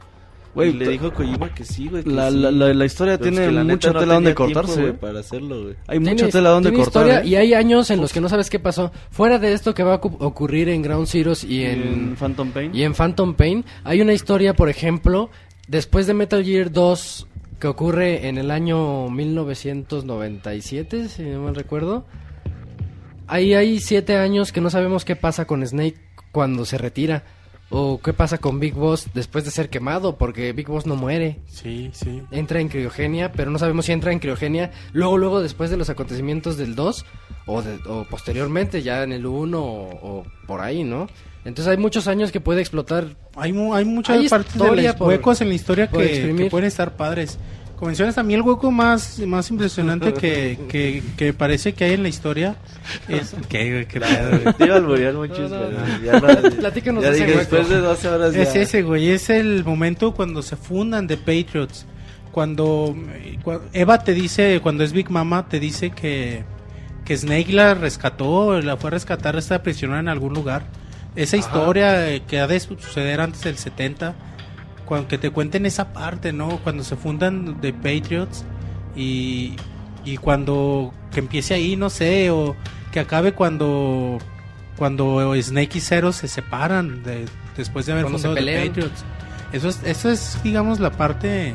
Güey, 0.59 0.71
y 0.71 0.73
le 0.79 0.89
dijo 0.89 1.13
Kojima 1.13 1.55
que 1.55 1.65
sí, 1.65 1.89
güey. 1.89 2.03
que 2.05 2.11
La, 2.11 2.31
sí. 2.31 2.37
la, 2.37 2.51
la, 2.51 2.75
la 2.75 2.85
historia 2.85 3.17
Pero 3.19 3.31
es 3.31 3.35
tiene 3.37 3.47
que 3.49 3.53
la 3.55 3.63
neta 3.65 3.75
mucha 3.75 3.93
no 3.93 4.01
tela 4.01 4.15
donde 4.15 4.35
tiempo, 4.35 4.55
cortarse. 4.55 4.81
güey, 4.81 4.93
¿eh? 4.93 4.97
para 5.01 5.21
hacerlo, 5.21 5.63
güey. 5.63 5.75
Hay 5.87 5.99
Tiene- 5.99 6.11
mucha 6.13 6.29
tela 6.29 6.51
donde 6.51 6.71
cortar. 6.73 6.87
historia 6.89 7.21
¿eh? 7.23 7.27
y 7.29 7.35
hay 7.37 7.55
años 7.55 7.91
en 7.91 8.01
los 8.01 8.13
que 8.13 8.21
no 8.21 8.29
sabes 8.29 8.51
qué 8.51 8.59
pasó. 8.59 8.93
Fuera 9.11 9.39
de 9.39 9.53
esto 9.53 9.75
que 9.75 9.83
va 9.83 9.95
a 9.95 10.01
ocu- 10.01 10.17
ocurrir 10.21 10.69
en 10.69 10.83
Ground 10.83 11.07
Zeroes 11.07 11.45
y 11.45 11.59
Y 11.61 11.65
en, 11.65 11.83
en 11.83 12.17
Phantom 12.17 12.51
Pain. 12.51 12.71
y 12.75 12.83
en 12.83 12.95
Phantom 12.95 13.35
Pain, 13.35 13.65
hay 13.85 14.01
una 14.01 14.13
historia, 14.13 14.55
por 14.55 14.69
ejemplo, 14.69 15.31
después 15.69 16.07
de 16.07 16.15
Metal 16.15 16.45
Gear 16.45 16.71
2 16.73 17.27
que 17.61 17.67
ocurre 17.67 18.29
en 18.29 18.39
el 18.39 18.51
año 18.51 19.09
1997, 19.11 21.09
si 21.09 21.23
no 21.23 21.43
mal 21.43 21.55
recuerdo. 21.55 22.05
Ahí 23.27 23.53
hay 23.55 23.81
siete 23.81 24.17
años 24.17 24.53
que 24.53 24.61
no 24.61 24.71
sabemos 24.71 25.05
qué 25.05 25.17
pasa 25.17 25.45
con 25.47 25.67
Snake 25.67 25.97
cuando 26.33 26.65
se 26.65 26.79
retira. 26.79 27.25
O 27.71 28.01
qué 28.03 28.15
pasa 28.15 28.39
con 28.39 28.61
Big 28.61 28.73
Boss 28.75 29.09
después 29.13 29.45
de 29.45 29.51
ser 29.51 29.69
quemado, 29.69 30.17
porque 30.17 30.53
Big 30.55 30.69
Boss 30.69 30.87
no 30.87 30.97
muere. 30.97 31.39
Sí, 31.47 31.91
sí. 31.93 32.23
Entra 32.31 32.61
en 32.61 32.69
criogenia, 32.69 33.31
pero 33.33 33.51
no 33.51 33.59
sabemos 33.59 33.85
si 33.85 33.93
entra 33.93 34.11
en 34.11 34.21
criogenia 34.21 34.71
luego, 34.93 35.19
luego 35.19 35.43
después 35.43 35.69
de 35.71 35.77
los 35.77 35.91
acontecimientos 35.91 36.57
del 36.57 36.75
2 36.75 37.05
o, 37.47 37.61
de- 37.63 37.79
o 37.87 38.05
posteriormente, 38.09 38.83
ya 38.83 39.03
en 39.03 39.13
el 39.13 39.27
1 39.27 39.61
o, 39.63 39.91
o 40.21 40.25
por 40.47 40.63
ahí, 40.63 40.83
¿no? 40.83 41.09
Entonces 41.45 41.71
hay 41.71 41.77
muchos 41.77 42.09
años 42.09 42.33
que 42.33 42.41
puede 42.41 42.61
explotar. 42.61 43.17
Hay, 43.37 43.53
mu- 43.53 43.75
hay 43.75 43.85
muchas 43.85 44.17
Hay 44.19 44.29
partes 44.29 44.55
de 44.55 44.83
los 44.83 44.95
por- 44.97 45.09
huecos 45.09 45.41
en 45.43 45.49
la 45.49 45.55
historia 45.55 45.89
que, 45.89 46.35
que 46.37 46.51
pueden 46.51 46.67
estar 46.69 46.97
padres. 46.97 47.39
Como 47.79 47.87
mencionas, 47.91 48.19
a 48.19 48.25
mí 48.25 48.35
el 48.35 48.43
hueco 48.43 48.73
más, 48.73 49.21
más 49.21 49.49
impresionante 49.51 50.13
que, 50.13 50.59
que, 50.69 51.01
que 51.17 51.33
parece 51.33 51.75
que 51.75 51.85
hay 51.85 51.93
en 51.95 52.03
la 52.03 52.09
historia 52.09 52.57
es... 53.07 53.37
¿Qué, 53.49 53.71
güey? 53.71 53.87
¿Qué 53.87 54.01
pedo, 54.01 54.41
güey? 54.43 54.55
Te 54.55 54.65
iba 54.65 54.75
a 54.75 54.79
alburear 54.79 55.15
muchos, 55.15 55.49
No, 55.51 55.61
no, 55.61 55.71
no. 55.71 56.03
ya 56.05 56.13
no. 56.21 56.51
Platícanos 56.57 57.05
ya 57.05 57.11
ese 57.11 57.19
dije, 57.25 57.39
hueco. 57.39 57.39
después 57.57 57.69
de 57.69 57.77
12 57.77 58.09
horas 58.09 58.35
ya. 58.35 58.43
Es 58.43 58.57
ese, 58.57 58.83
güey. 58.83 59.11
Es 59.11 59.31
el 59.31 59.65
momento 59.65 60.13
cuando 60.13 60.43
se 60.43 60.57
fundan 60.57 61.07
The 61.07 61.19
Patriots. 61.19 61.87
Cuando 62.33 62.97
eh, 63.15 63.39
cua- 63.45 63.63
Eva 63.73 64.03
te 64.03 64.13
dice, 64.13 64.59
cuando 64.61 64.83
es 64.83 64.93
Big 64.93 65.09
Mama, 65.11 65.49
te 65.49 65.61
dice 65.61 65.91
que, 65.91 66.43
que 67.05 67.17
Snake 67.17 67.53
la 67.53 67.75
rescató, 67.75 68.61
la 68.61 68.77
fue 68.77 68.89
a 68.89 68.91
rescatar, 68.93 69.37
está 69.37 69.63
prisionera 69.63 70.01
en 70.01 70.09
algún 70.09 70.35
lugar. 70.35 70.65
Esa 71.17 71.37
historia 71.37 72.11
eh, 72.13 72.23
que 72.27 72.41
ha 72.41 72.47
de 72.49 72.59
suceder 72.59 73.21
antes 73.21 73.43
del 73.43 73.57
70, 73.57 74.15
cuando 74.89 75.07
que 75.07 75.19
te 75.19 75.31
cuenten 75.31 75.67
esa 75.67 75.93
parte, 75.93 76.33
¿no? 76.33 76.59
Cuando 76.65 76.83
se 76.83 76.97
fundan 76.97 77.61
The 77.61 77.75
Patriots 77.75 78.45
y, 78.97 79.55
y 80.05 80.17
cuando 80.17 80.95
que 81.13 81.21
empiece 81.21 81.53
ahí, 81.53 81.77
no 81.77 81.91
sé, 81.91 82.31
o 82.31 82.57
que 82.91 83.01
acabe 83.01 83.33
cuando 83.33 84.19
cuando 84.79 85.35
Snake 85.41 85.79
y 85.79 85.81
Zero 85.81 86.13
se 86.13 86.27
separan 86.27 87.03
de, 87.03 87.27
después 87.57 87.85
de 87.85 87.93
haber 87.93 88.05
Cuando 88.05 88.19
fundado 88.19 88.47
The. 88.47 88.67
Patriots. 88.67 89.05
Eso 89.53 89.69
es, 89.69 89.83
eso 89.85 90.11
es, 90.11 90.39
digamos, 90.43 90.81
la 90.81 90.91
parte 90.91 91.55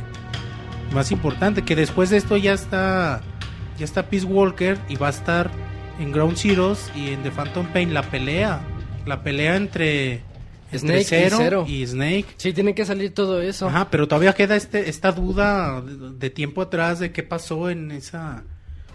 más 0.94 1.12
importante, 1.12 1.64
que 1.64 1.76
después 1.76 2.12
de 2.12 2.18
esto 2.18 2.38
ya 2.38 2.54
está 2.54 3.22
ya 3.80 3.86
está 3.86 4.04
Peace 4.04 4.26
Walker 4.26 4.78
y 4.88 4.96
va 4.98 5.08
a 5.08 5.10
estar 5.10 5.50
en 6.00 6.12
Ground 6.12 6.38
Zeroes 6.38 6.92
y 6.96 7.10
en 7.10 7.24
The 7.24 7.32
Phantom 7.32 7.66
Pain 7.68 7.94
la 7.96 8.04
pelea, 8.04 8.62
la 9.08 9.24
pelea 9.24 9.56
entre, 9.56 10.22
entre 10.76 11.04
Snake 11.04 11.26
y 11.26 11.30
Zero 11.30 11.38
Zero. 11.38 11.66
y 11.68 11.86
Snake. 11.88 12.26
Sí, 12.38 12.54
tiene 12.54 12.74
que 12.76 12.86
salir 12.86 13.14
todo 13.14 13.42
eso. 13.42 13.68
Ajá, 13.68 13.90
pero 13.90 14.08
todavía 14.08 14.34
queda 14.34 14.56
este, 14.56 14.90
esta 14.90 15.12
duda 15.12 15.82
de, 15.82 16.12
de 16.18 16.30
tiempo 16.30 16.62
atrás 16.62 17.00
de 17.00 17.12
qué 17.12 17.24
pasó 17.24 17.70
en 17.70 17.92
esa 17.92 18.44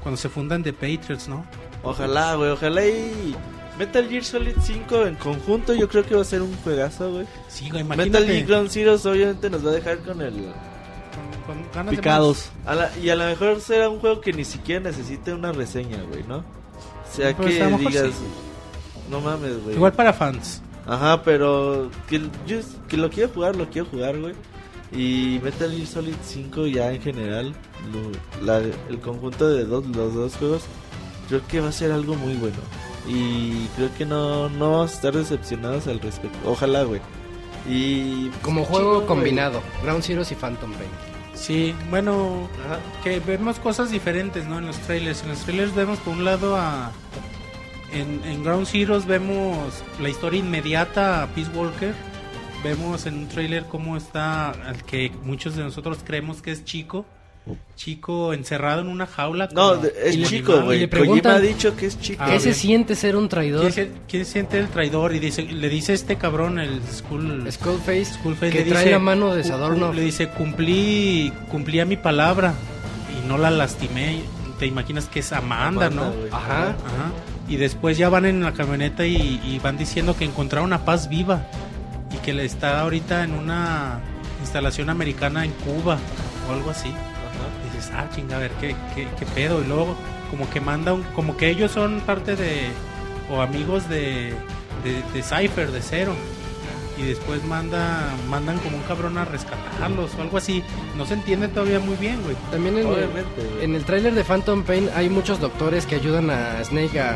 cuando 0.02 0.16
se 0.16 0.28
fundan 0.28 0.62
The 0.62 0.72
Patriots, 0.72 1.28
¿no? 1.28 1.44
Ojalá, 1.82 2.34
güey, 2.36 2.50
ojalá 2.50 2.86
y 2.86 3.34
Metal 3.78 4.08
Gear 4.08 4.24
Solid 4.24 4.54
5 4.60 5.06
en 5.06 5.14
conjunto 5.16 5.74
yo 5.74 5.88
creo 5.88 6.04
que 6.04 6.14
va 6.14 6.22
a 6.22 6.24
ser 6.24 6.42
un 6.42 6.54
juegazo, 6.64 7.10
güey. 7.12 7.26
Sí, 7.48 7.68
güey, 7.70 7.82
Metal 7.84 8.06
imagínate. 8.08 8.26
Gear 8.34 8.46
Ground 8.46 8.70
Zeroes 8.70 9.06
obviamente 9.06 9.50
nos 9.50 9.64
va 9.66 9.70
a 9.70 9.74
dejar 9.74 9.98
con 9.98 10.20
el... 10.20 10.32
con- 10.34 11.54
con 11.56 11.64
ganas 11.74 11.90
de 11.92 11.96
Picados. 11.96 12.50
A 12.66 12.74
la- 12.74 12.90
y 13.02 13.08
a 13.10 13.16
lo 13.16 13.24
mejor 13.24 13.60
será 13.60 13.88
un 13.88 13.98
juego 14.00 14.20
que 14.20 14.32
ni 14.32 14.44
siquiera 14.44 14.80
necesite 14.82 15.32
una 15.32 15.50
reseña, 15.52 16.02
güey, 16.08 16.22
¿no? 16.24 16.38
O 16.38 17.16
sea, 17.16 17.34
Pues, 17.36 17.56
que 17.56 17.66
digas... 17.78 18.04
sí. 18.06 18.24
No 19.10 19.20
mames, 19.20 19.62
güey. 19.64 19.74
Igual 19.76 19.92
para 19.94 20.12
fans. 20.12 20.60
Ajá, 20.88 21.22
pero 21.22 21.90
que, 22.08 22.20
yo, 22.46 22.58
que 22.88 22.96
lo 22.96 23.10
quiero 23.10 23.28
jugar, 23.32 23.54
lo 23.56 23.68
quiero 23.68 23.86
jugar, 23.88 24.18
güey. 24.18 24.34
Y 24.90 25.38
Metal 25.44 25.70
Gear 25.70 25.86
Solid 25.86 26.14
5 26.24 26.66
ya 26.66 26.90
en 26.92 27.02
general, 27.02 27.54
lo- 27.92 28.44
la- 28.46 28.58
el 28.88 28.98
conjunto 29.00 29.46
de 29.48 29.64
dos, 29.66 29.84
los 29.86 30.14
dos 30.14 30.34
juegos, 30.36 30.62
creo 31.28 31.46
que 31.46 31.60
va 31.60 31.68
a 31.68 31.72
ser 31.72 31.92
algo 31.92 32.14
muy 32.14 32.34
bueno. 32.34 32.56
Y 33.06 33.66
creo 33.76 33.90
que 33.98 34.06
no, 34.06 34.48
no 34.48 34.70
vamos 34.72 34.92
a 34.92 34.94
estar 34.94 35.12
decepcionados 35.14 35.86
al 35.88 36.00
respecto. 36.00 36.38
Ojalá, 36.46 36.84
güey. 36.84 37.00
Y 37.68 38.28
pues, 38.30 38.40
Como 38.42 38.64
juego 38.64 38.94
güey. 38.96 39.06
combinado, 39.06 39.60
Ground 39.82 40.02
Zeroes 40.02 40.32
y 40.32 40.36
Phantom 40.36 40.72
Pain. 40.72 40.88
Sí, 41.34 41.74
bueno, 41.90 42.48
Ajá. 42.66 42.78
que 43.04 43.20
vemos 43.20 43.58
cosas 43.60 43.90
diferentes, 43.90 44.46
¿no? 44.46 44.58
En 44.58 44.66
los 44.66 44.76
trailers. 44.78 45.22
En 45.22 45.28
los 45.28 45.38
trailers 45.40 45.74
vemos 45.74 45.98
por 45.98 46.14
un 46.14 46.24
lado 46.24 46.56
a... 46.56 46.90
En, 47.92 48.22
en 48.24 48.44
Ground 48.44 48.66
Zeroes 48.66 49.06
vemos 49.06 49.82
la 50.00 50.08
historia 50.08 50.40
inmediata 50.40 51.22
a 51.22 51.26
Peace 51.28 51.50
Walker. 51.54 51.94
Vemos 52.62 53.06
en 53.06 53.14
un 53.14 53.28
trailer 53.28 53.64
cómo 53.64 53.96
está 53.96 54.50
al 54.50 54.84
que 54.84 55.12
muchos 55.22 55.56
de 55.56 55.62
nosotros 55.62 55.98
creemos 56.04 56.42
que 56.42 56.52
es 56.52 56.64
Chico. 56.64 57.06
Chico 57.76 58.34
encerrado 58.34 58.82
en 58.82 58.88
una 58.88 59.06
jaula. 59.06 59.48
No, 59.54 59.82
es 59.82 60.28
chico, 60.28 60.60
güey. 60.62 60.80
le 60.80 60.90
Kojima 60.90 61.36
ha 61.36 61.40
dicho 61.40 61.74
que 61.76 61.86
es 61.86 61.98
chico. 61.98 62.22
¿Qué 62.26 62.40
se 62.40 62.52
siente 62.52 62.94
ser 62.94 63.16
un 63.16 63.28
traidor? 63.28 63.72
¿Quién, 64.06 64.26
siente 64.26 64.58
el 64.58 64.68
traidor? 64.68 65.14
Y 65.14 65.18
dice, 65.18 65.42
le 65.42 65.68
dice 65.68 65.94
este 65.94 66.16
cabrón, 66.16 66.58
el 66.58 66.82
Skull... 66.92 67.50
Skullface, 67.50 68.04
Skullface 68.04 68.52
que 68.52 68.64
le 68.64 68.70
trae 68.70 68.82
dice, 68.84 68.90
la 68.90 68.98
mano 68.98 69.34
de 69.34 69.44
Sadorno. 69.44 69.92
Le 69.92 70.02
dice, 70.02 70.28
cumplí, 70.28 71.32
cumplí 71.50 71.80
a 71.80 71.86
mi 71.86 71.96
palabra 71.96 72.52
y 73.16 73.26
no 73.26 73.38
la 73.38 73.50
lastimé. 73.50 74.20
Te 74.58 74.66
imaginas 74.66 75.06
que 75.06 75.20
es 75.20 75.32
Amanda, 75.32 75.86
Amanda, 75.86 75.90
¿no? 75.90 76.12
güey. 76.12 76.28
Ajá. 76.30 76.68
Ajá. 76.70 77.12
Y 77.48 77.56
después 77.56 77.96
ya 77.96 78.08
van 78.08 78.26
en 78.26 78.42
la 78.42 78.52
camioneta 78.52 79.06
y, 79.06 79.40
y 79.44 79.58
van 79.58 79.78
diciendo 79.78 80.16
que 80.16 80.24
encontraron 80.24 80.72
a 80.72 80.84
paz 80.84 81.08
viva 81.08 81.46
y 82.12 82.18
que 82.18 82.32
le 82.34 82.44
está 82.44 82.80
ahorita 82.80 83.24
en 83.24 83.32
una 83.32 84.00
instalación 84.40 84.90
americana 84.90 85.44
en 85.44 85.52
Cuba 85.52 85.98
o 86.48 86.52
algo 86.52 86.70
así. 86.70 86.88
Y 86.88 87.76
dices, 87.76 87.90
ah, 87.94 88.06
chinga, 88.14 88.36
a 88.36 88.40
ver, 88.40 88.50
¿qué, 88.60 88.74
qué, 88.94 89.08
qué 89.18 89.26
pedo? 89.26 89.62
Y 89.62 89.66
luego 89.66 89.96
como 90.30 90.48
que 90.50 90.60
manda 90.60 90.92
un, 90.92 91.02
como 91.14 91.36
que 91.36 91.48
ellos 91.48 91.72
son 91.72 92.00
parte 92.00 92.36
de, 92.36 92.68
o 93.30 93.40
amigos 93.40 93.88
de, 93.88 94.34
de, 94.84 95.02
de 95.14 95.22
Cypher, 95.22 95.70
de 95.70 95.82
Cero. 95.82 96.14
Y 96.98 97.02
después 97.02 97.44
manda, 97.44 98.08
mandan 98.28 98.58
como 98.58 98.76
un 98.76 98.82
cabrón 98.82 99.16
a 99.18 99.24
rescatarlos 99.24 100.10
o 100.18 100.22
algo 100.22 100.36
así. 100.38 100.64
No 100.96 101.06
se 101.06 101.14
entiende 101.14 101.46
todavía 101.46 101.78
muy 101.78 101.94
bien, 101.96 102.20
güey. 102.24 102.34
También 102.50 102.74
en 102.76 102.86
el, 102.88 102.92
Obviamente, 102.92 103.40
güey. 103.52 103.64
en 103.64 103.74
el 103.76 103.84
tráiler 103.84 104.14
de 104.14 104.24
Phantom 104.24 104.64
Pain 104.64 104.90
hay 104.96 105.08
muchos 105.08 105.38
doctores 105.40 105.86
que 105.86 105.94
ayudan 105.94 106.28
a 106.30 106.64
Snake 106.64 106.98
a, 106.98 107.14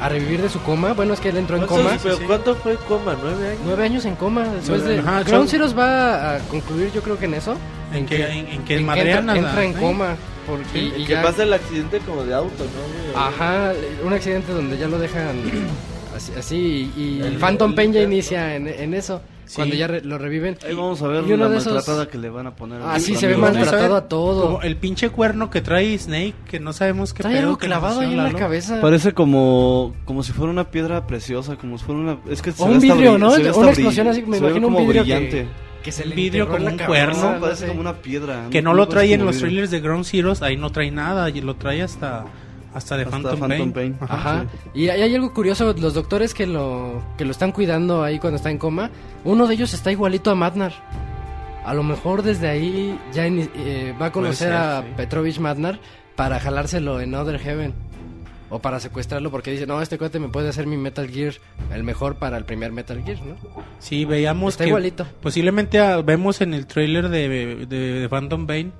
a 0.00 0.08
revivir 0.10 0.42
de 0.42 0.50
su 0.50 0.60
coma. 0.62 0.92
Bueno, 0.92 1.14
es 1.14 1.20
que 1.20 1.30
él 1.30 1.38
entró 1.38 1.56
en 1.56 1.66
¿Cuántos- 1.66 1.86
coma. 1.88 1.98
pero 2.02 2.16
sí. 2.18 2.24
¿Cuánto 2.26 2.54
fue 2.56 2.76
coma? 2.86 3.16
¿Nueve 3.22 3.46
años? 3.48 3.60
Nueve 3.64 3.84
años 3.84 4.04
en 4.04 4.16
coma. 4.16 4.44
Después 4.54 4.84
de... 4.84 4.98
Ajá, 4.98 5.24
son- 5.26 5.48
Zeroes 5.48 5.76
va 5.78 6.34
a 6.36 6.38
concluir, 6.40 6.92
yo 6.92 7.00
creo 7.02 7.18
que 7.18 7.24
en 7.24 7.34
eso. 7.34 7.56
En 7.94 8.04
que, 8.04 8.16
en, 8.26 8.46
en 8.48 8.64
que 8.64 8.76
en 8.76 8.88
entra, 8.90 9.36
entra 9.36 9.64
en 9.64 9.70
¿eh? 9.70 9.76
coma. 9.80 10.16
Porque, 10.46 10.78
Y, 10.78 10.86
y 11.02 11.06
que 11.06 11.12
ya- 11.14 11.22
pasa 11.22 11.44
el 11.44 11.52
accidente 11.54 12.00
como 12.00 12.24
de 12.24 12.34
auto, 12.34 12.64
¿no, 12.64 13.14
güey? 13.14 13.26
Ajá, 13.28 13.72
un 14.04 14.12
accidente 14.12 14.52
donde 14.52 14.76
ya 14.76 14.88
lo 14.88 14.98
dejan 14.98 15.36
Así, 16.30 16.32
así, 16.38 16.92
y, 16.96 17.00
y 17.02 17.20
El- 17.22 17.36
Phantom 17.38 17.70
el 17.70 17.74
Pain 17.76 17.92
ya 17.92 18.02
inicia 18.02 18.54
en, 18.56 18.68
en 18.68 18.94
eso, 18.94 19.20
Sí. 19.44 19.56
cuando 19.56 19.74
ya 19.74 19.86
re- 19.88 20.00
lo 20.02 20.16
reviven. 20.18 20.56
Ahí 20.66 20.74
vamos 20.74 21.02
a 21.02 21.08
ver 21.08 21.24
Y 21.28 21.32
uno 21.32 21.44
la 21.44 21.50
de 21.50 21.58
esos- 21.58 21.72
maltratada 21.74 22.08
que 22.08 22.16
le 22.16 22.30
van 22.30 22.46
a 22.46 22.54
poner. 22.54 22.80
Ah, 22.82 22.98
sí, 23.00 23.16
se 23.16 23.26
ve 23.26 23.36
maltratado 23.36 23.96
a 23.96 24.08
todo. 24.08 24.42
como 24.44 24.62
el 24.62 24.76
pinche 24.76 25.10
cuerno 25.10 25.50
que 25.50 25.60
trae 25.60 25.98
Snake, 25.98 26.34
que 26.48 26.58
no 26.60 26.72
sabemos 26.72 27.12
qué 27.12 27.22
Trae 27.22 27.34
pedo 27.34 27.46
algo 27.48 27.58
clavado 27.58 28.00
ahí 28.00 28.12
en 28.12 28.16
la 28.16 28.22
Lalo. 28.24 28.38
cabeza. 28.38 28.80
Parece 28.80 29.12
como, 29.12 29.94
como 30.04 30.22
si 30.22 30.32
fuera 30.32 30.50
una 30.52 30.70
piedra 30.70 31.06
preciosa, 31.06 31.56
como 31.56 31.76
si 31.76 31.84
fuera 31.84 32.00
una... 32.00 32.18
Es 32.30 32.40
que 32.40 32.52
O 32.56 32.64
un 32.66 32.78
vidrio, 32.80 33.18
¿no? 33.18 33.32
Una 33.34 33.68
explosión 33.70 34.08
así, 34.08 34.22
me 34.22 34.38
imagino 34.38 34.68
un 34.68 34.74
como 34.74 34.86
vidrio 34.86 35.02
brillante. 35.02 35.30
que, 35.42 35.82
que 35.82 35.92
se 35.92 36.06
le 36.06 36.14
vidrio 36.14 36.46
como 36.46 36.58
la 36.60 36.70
un 36.70 36.76
cabeza, 36.78 36.86
cuerno. 36.86 37.32
No, 37.34 37.40
parece 37.40 37.66
como 37.66 37.80
una 37.80 37.94
piedra. 37.94 38.46
Que 38.50 38.62
no 38.62 38.72
lo 38.72 38.84
parece 38.88 38.92
trae 38.94 39.14
en 39.14 39.24
los 39.26 39.34
vidrio. 39.34 39.48
trailers 39.48 39.70
de 39.72 39.80
Ground 39.80 40.04
Zeroes, 40.06 40.40
ahí 40.42 40.56
no 40.56 40.70
trae 40.70 40.90
nada, 40.92 41.28
y 41.28 41.40
lo 41.42 41.56
trae 41.56 41.82
hasta 41.82 42.24
hasta 42.74 42.96
de 42.96 43.04
Hasta 43.04 43.16
Phantom, 43.16 43.38
Phantom 43.38 43.72
Pain. 43.72 43.94
Pain. 43.94 43.96
Ajá. 44.00 44.14
Ajá. 44.14 44.46
Y 44.74 44.88
hay, 44.88 45.14
algo 45.14 45.32
curioso, 45.32 45.72
los 45.78 45.94
doctores 45.94 46.34
que 46.34 46.46
lo 46.46 47.02
que 47.18 47.24
lo 47.24 47.30
están 47.30 47.52
cuidando 47.52 48.02
ahí 48.02 48.18
cuando 48.18 48.36
está 48.36 48.50
en 48.50 48.58
coma, 48.58 48.90
uno 49.24 49.46
de 49.46 49.54
ellos 49.54 49.74
está 49.74 49.92
igualito 49.92 50.30
a 50.30 50.34
Madnar. 50.34 50.72
A 51.64 51.74
lo 51.74 51.82
mejor 51.82 52.22
desde 52.22 52.48
ahí 52.48 52.98
ya 53.12 53.26
eh, 53.26 53.94
va 54.00 54.06
a 54.06 54.12
conocer 54.12 54.48
ser, 54.48 54.52
a 54.52 54.82
sí. 54.82 54.88
Petrovich 54.96 55.38
Madnar 55.38 55.78
para 56.16 56.40
jalárselo 56.40 57.00
en 57.00 57.14
Other 57.14 57.38
Heaven. 57.38 57.74
O 58.54 58.58
para 58.58 58.80
secuestrarlo 58.80 59.30
porque 59.30 59.50
dice, 59.50 59.66
no, 59.66 59.80
este 59.80 59.96
cuate 59.96 60.18
me 60.18 60.28
puede 60.28 60.50
hacer 60.50 60.66
mi 60.66 60.76
Metal 60.76 61.08
Gear 61.08 61.32
el 61.72 61.84
mejor 61.84 62.16
para 62.16 62.36
el 62.36 62.44
primer 62.44 62.70
Metal 62.70 63.02
Gear, 63.02 63.18
¿no? 63.22 63.36
Sí, 63.78 64.04
veíamos 64.04 64.52
Está 64.54 64.64
que 64.64 64.68
igualito. 64.68 65.06
posiblemente 65.22 65.78
ah, 65.78 66.02
vemos 66.02 66.42
en 66.42 66.52
el 66.52 66.66
trailer 66.66 67.08
de, 67.08 67.66
de, 67.66 67.66
de 68.00 68.08
Phantom 68.10 68.46
Pain 68.46 68.74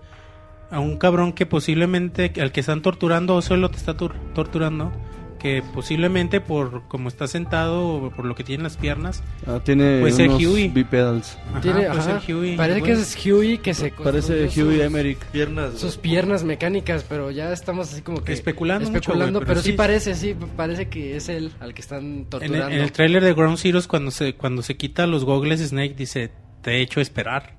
a 0.72 0.81
un 0.81 0.97
cabrón 0.97 1.33
que 1.33 1.47
posiblemente 1.47 2.33
al 2.40 2.51
que 2.51 2.60
están 2.60 2.83
torturando 2.83 3.37
o 3.37 3.42
solo 3.42 3.71
te 3.71 3.76
está 3.76 3.97
tor- 3.97 4.15
torturando 4.35 4.90
que 5.38 5.60
posiblemente 5.74 6.40
por 6.40 6.83
como 6.87 7.08
está 7.08 7.26
sentado 7.26 7.88
o 7.88 8.10
por 8.12 8.24
lo 8.24 8.37
que 8.37 8.44
tiene 8.44 8.60
en 8.60 8.62
las 8.62 8.76
piernas 8.76 9.24
Ah, 9.44 9.58
tiene 9.65 9.99
Puede 9.99 10.12
ser 10.12 10.28
unos 10.28 10.40
Huey. 10.44 10.69
bipedals. 10.69 11.37
ajá, 11.51 11.60
Tiene, 11.60 11.76
puede 11.78 11.88
ajá, 11.90 12.21
ser 12.21 12.37
Huey. 12.37 12.56
parece 12.56 12.83
que 12.83 12.92
es 12.92 13.26
Huey 13.26 13.58
que 13.58 13.74
se 13.74 13.90
Parece 13.90 14.35
Huey 14.44 14.51
sus- 14.51 14.81
Emmerich. 14.81 15.19
Piernas. 15.33 15.78
sus 15.78 15.97
piernas 15.97 16.44
mecánicas, 16.44 17.05
pero 17.08 17.33
ya 17.33 17.53
estamos 17.53 17.92
así 17.92 18.03
como 18.03 18.22
que 18.22 18.33
Especulando 18.33 18.88
mucho, 18.88 18.99
especulando, 19.01 19.40
güey, 19.40 19.47
pero, 19.47 19.55
pero 19.55 19.62
sí, 19.65 19.71
sí- 19.72 19.76
parece, 19.76 20.15
sí, 20.15 20.37
parece 20.56 20.87
que 20.88 21.17
es 21.17 21.28
él 21.28 21.51
al 21.58 21.74
que 21.74 21.81
están 21.81 22.05
en 22.05 22.19
el, 22.21 22.26
torturando. 22.26 22.69
en 22.76 22.81
el 22.81 22.92
trailer 22.92 23.24
de 23.24 23.35
Ground 23.35 23.58
Zeroes 23.58 23.88
cuando 23.88 24.12
se 24.12 24.35
cuando 24.37 24.62
se 24.62 24.76
quita 24.76 25.08
los 25.08 25.24
gogles 25.24 25.60
Snake 25.60 25.94
dice 25.97 26.31
te 26.62 26.76
he 26.76 26.83
hecho 26.83 27.01
esperar 27.01 27.56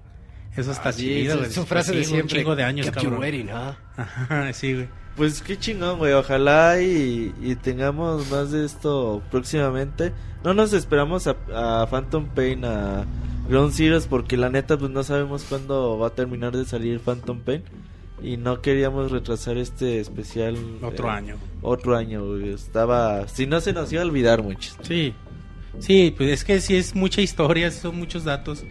eso 0.56 0.72
está 0.72 0.90
Ah, 0.90 0.94
sí, 0.94 1.02
chido 1.04 1.38
güey. 1.40 1.52
su 1.52 1.66
frase 1.66 1.94
de 1.94 2.04
Sí, 2.04 2.12
siempre. 2.12 2.40
un 2.40 2.44
chingo 2.44 2.56
de 2.56 2.64
años 2.64 2.90
cabrón 2.92 3.18
waiting, 3.20 3.48
huh? 3.50 3.74
Ajá, 3.98 4.54
sí 4.54 4.74
güey 4.74 4.88
Pues 5.16 5.42
qué 5.42 5.58
chingón, 5.58 5.98
güey. 6.00 6.14
Ojalá 6.14 6.82
y, 6.82 7.34
y 7.42 7.56
tengamos 7.56 8.30
más 8.32 8.52
de 8.52 8.66
esto 8.66 9.22
próximamente. 9.32 10.12
No 10.44 10.54
nos 10.54 10.74
esperamos 10.74 11.28
a, 11.28 11.36
a 11.54 11.88
Phantom 11.88 12.26
Pain, 12.34 12.66
a 12.66 13.06
Ground 13.48 13.74
Zeroes, 13.74 14.08
porque 14.08 14.38
la 14.38 14.50
neta, 14.50 14.78
pues 14.78 14.90
no 14.92 15.04
sabemos 15.04 15.44
cuándo 15.44 15.98
va 16.00 16.08
a 16.08 16.10
terminar 16.16 16.56
de 16.58 16.66
salir 16.66 17.00
Phantom 17.00 17.40
Pain. 17.42 17.64
Y 18.22 18.38
no 18.38 18.62
queríamos 18.62 19.12
retrasar 19.12 19.58
este 19.58 20.00
especial. 20.00 20.56
otro 20.82 21.08
eh, 21.10 21.12
año 21.12 21.36
Otro 21.62 21.96
año, 21.98 22.26
güey. 22.26 22.54
Estaba. 22.54 23.28
Si 23.28 23.46
no 23.46 23.60
se 23.62 23.74
nos 23.74 23.92
iba 23.94 24.02
a 24.02 24.06
olvidar 24.06 24.42
mucho. 24.42 24.72
Sí, 24.82 25.14
sí, 25.80 26.14
pues 26.18 26.30
es 26.32 26.44
que 26.44 26.60
sí 26.62 26.76
es 26.76 26.96
mucha 26.96 27.22
historia, 27.22 27.70
son 27.70 27.98
muchos 27.98 28.24
datos. 28.24 28.64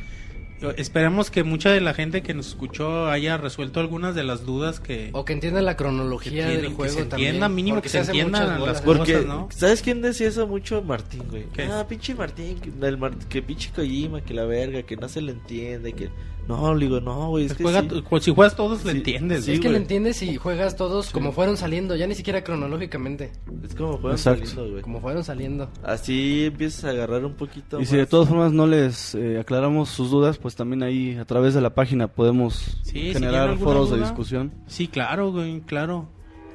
Esperemos 0.70 1.30
que 1.30 1.42
mucha 1.44 1.70
de 1.70 1.80
la 1.80 1.92
gente 1.94 2.22
que 2.22 2.32
nos 2.34 2.46
escuchó 2.48 3.08
haya 3.10 3.36
resuelto 3.36 3.80
algunas 3.80 4.14
de 4.14 4.22
las 4.24 4.46
dudas 4.46 4.80
que... 4.80 5.10
O 5.12 5.24
que 5.24 5.32
entiendan 5.32 5.64
la 5.64 5.72
que 5.72 5.78
cronología 5.84 6.30
tienen, 6.46 6.56
del 6.62 6.70
que 6.70 6.74
juego 6.76 6.94
se 6.94 7.04
también. 7.06 7.28
entienda, 7.30 7.48
mínimo 7.48 7.76
porque 7.76 7.86
que 7.86 7.90
se 7.90 7.98
hacen 7.98 8.14
entiendan 8.14 8.48
las 8.48 8.58
bolas. 8.60 8.80
cosas. 8.82 8.96
Porque, 8.98 9.24
¿no? 9.26 9.48
¿sabes 9.50 9.82
quién 9.82 10.00
decía 10.02 10.28
eso 10.28 10.46
mucho? 10.46 10.82
Martín, 10.82 11.24
güey. 11.30 11.44
¿Qué? 11.52 11.64
Ah, 11.64 11.86
pinche 11.88 12.14
Martín, 12.14 12.58
que, 12.60 12.86
el 12.86 12.98
Mar- 12.98 13.16
que 13.28 13.42
pinche 13.42 13.70
Kojima, 13.74 14.20
que 14.22 14.34
la 14.34 14.44
verga, 14.44 14.82
que 14.82 14.96
no 14.96 15.08
se 15.08 15.20
le 15.20 15.32
entiende, 15.32 15.92
que... 15.92 16.10
No, 16.48 16.74
le 16.74 16.86
digo, 16.86 17.00
no, 17.00 17.28
güey, 17.28 17.44
es 17.46 17.54
que 17.54 17.62
Juega 17.62 17.82
sí. 17.82 18.02
pues, 18.10 18.24
si 18.24 18.34
juegas 18.34 18.56
todos, 18.56 18.80
Sí, 18.80 18.88
entiendes. 18.88 19.44
sí, 19.44 19.52
es 19.52 19.60
que 19.60 19.68
güey. 19.68 19.72
lo 19.78 19.82
entiendes 19.82 20.22
y 20.22 20.36
juegas 20.36 20.74
todos 20.76 21.10
como 21.10 21.30
fueron 21.32 21.56
saliendo, 21.56 21.94
ya 21.94 22.06
ni 22.08 22.16
siquiera 22.16 22.42
cronológicamente, 22.42 23.30
Es 23.64 23.74
como 23.76 23.98
fueron 23.98 24.16
Exacto. 24.18 24.46
saliendo, 24.46 24.70
güey. 24.72 24.82
como 24.82 25.00
fueron 25.00 25.22
saliendo. 25.24 25.70
Así 25.84 26.46
empiezas 26.46 26.84
a 26.84 26.90
agarrar 26.90 27.24
un 27.24 27.34
poquito 27.34 27.80
Y 27.80 27.86
si 27.86 27.94
de 27.94 28.02
más. 28.02 28.08
todas 28.10 28.28
formas 28.28 28.52
no 28.52 28.66
les 28.66 29.14
eh, 29.14 29.38
aclaramos 29.38 29.88
sus 29.88 30.10
dudas, 30.10 30.38
pues 30.38 30.56
también 30.56 30.82
ahí 30.82 31.16
a 31.16 31.24
través 31.24 31.54
de 31.54 31.60
la 31.60 31.70
página 31.74 32.08
podemos 32.08 32.78
si 32.82 33.12
generar 33.12 33.48
alguna 33.48 33.64
foros 33.64 33.90
de 33.90 33.96
duda. 33.98 34.06
discusión. 34.08 34.52
Sí, 34.66 34.88
claro, 34.88 35.30
güey, 35.30 35.60
claro. 35.60 36.08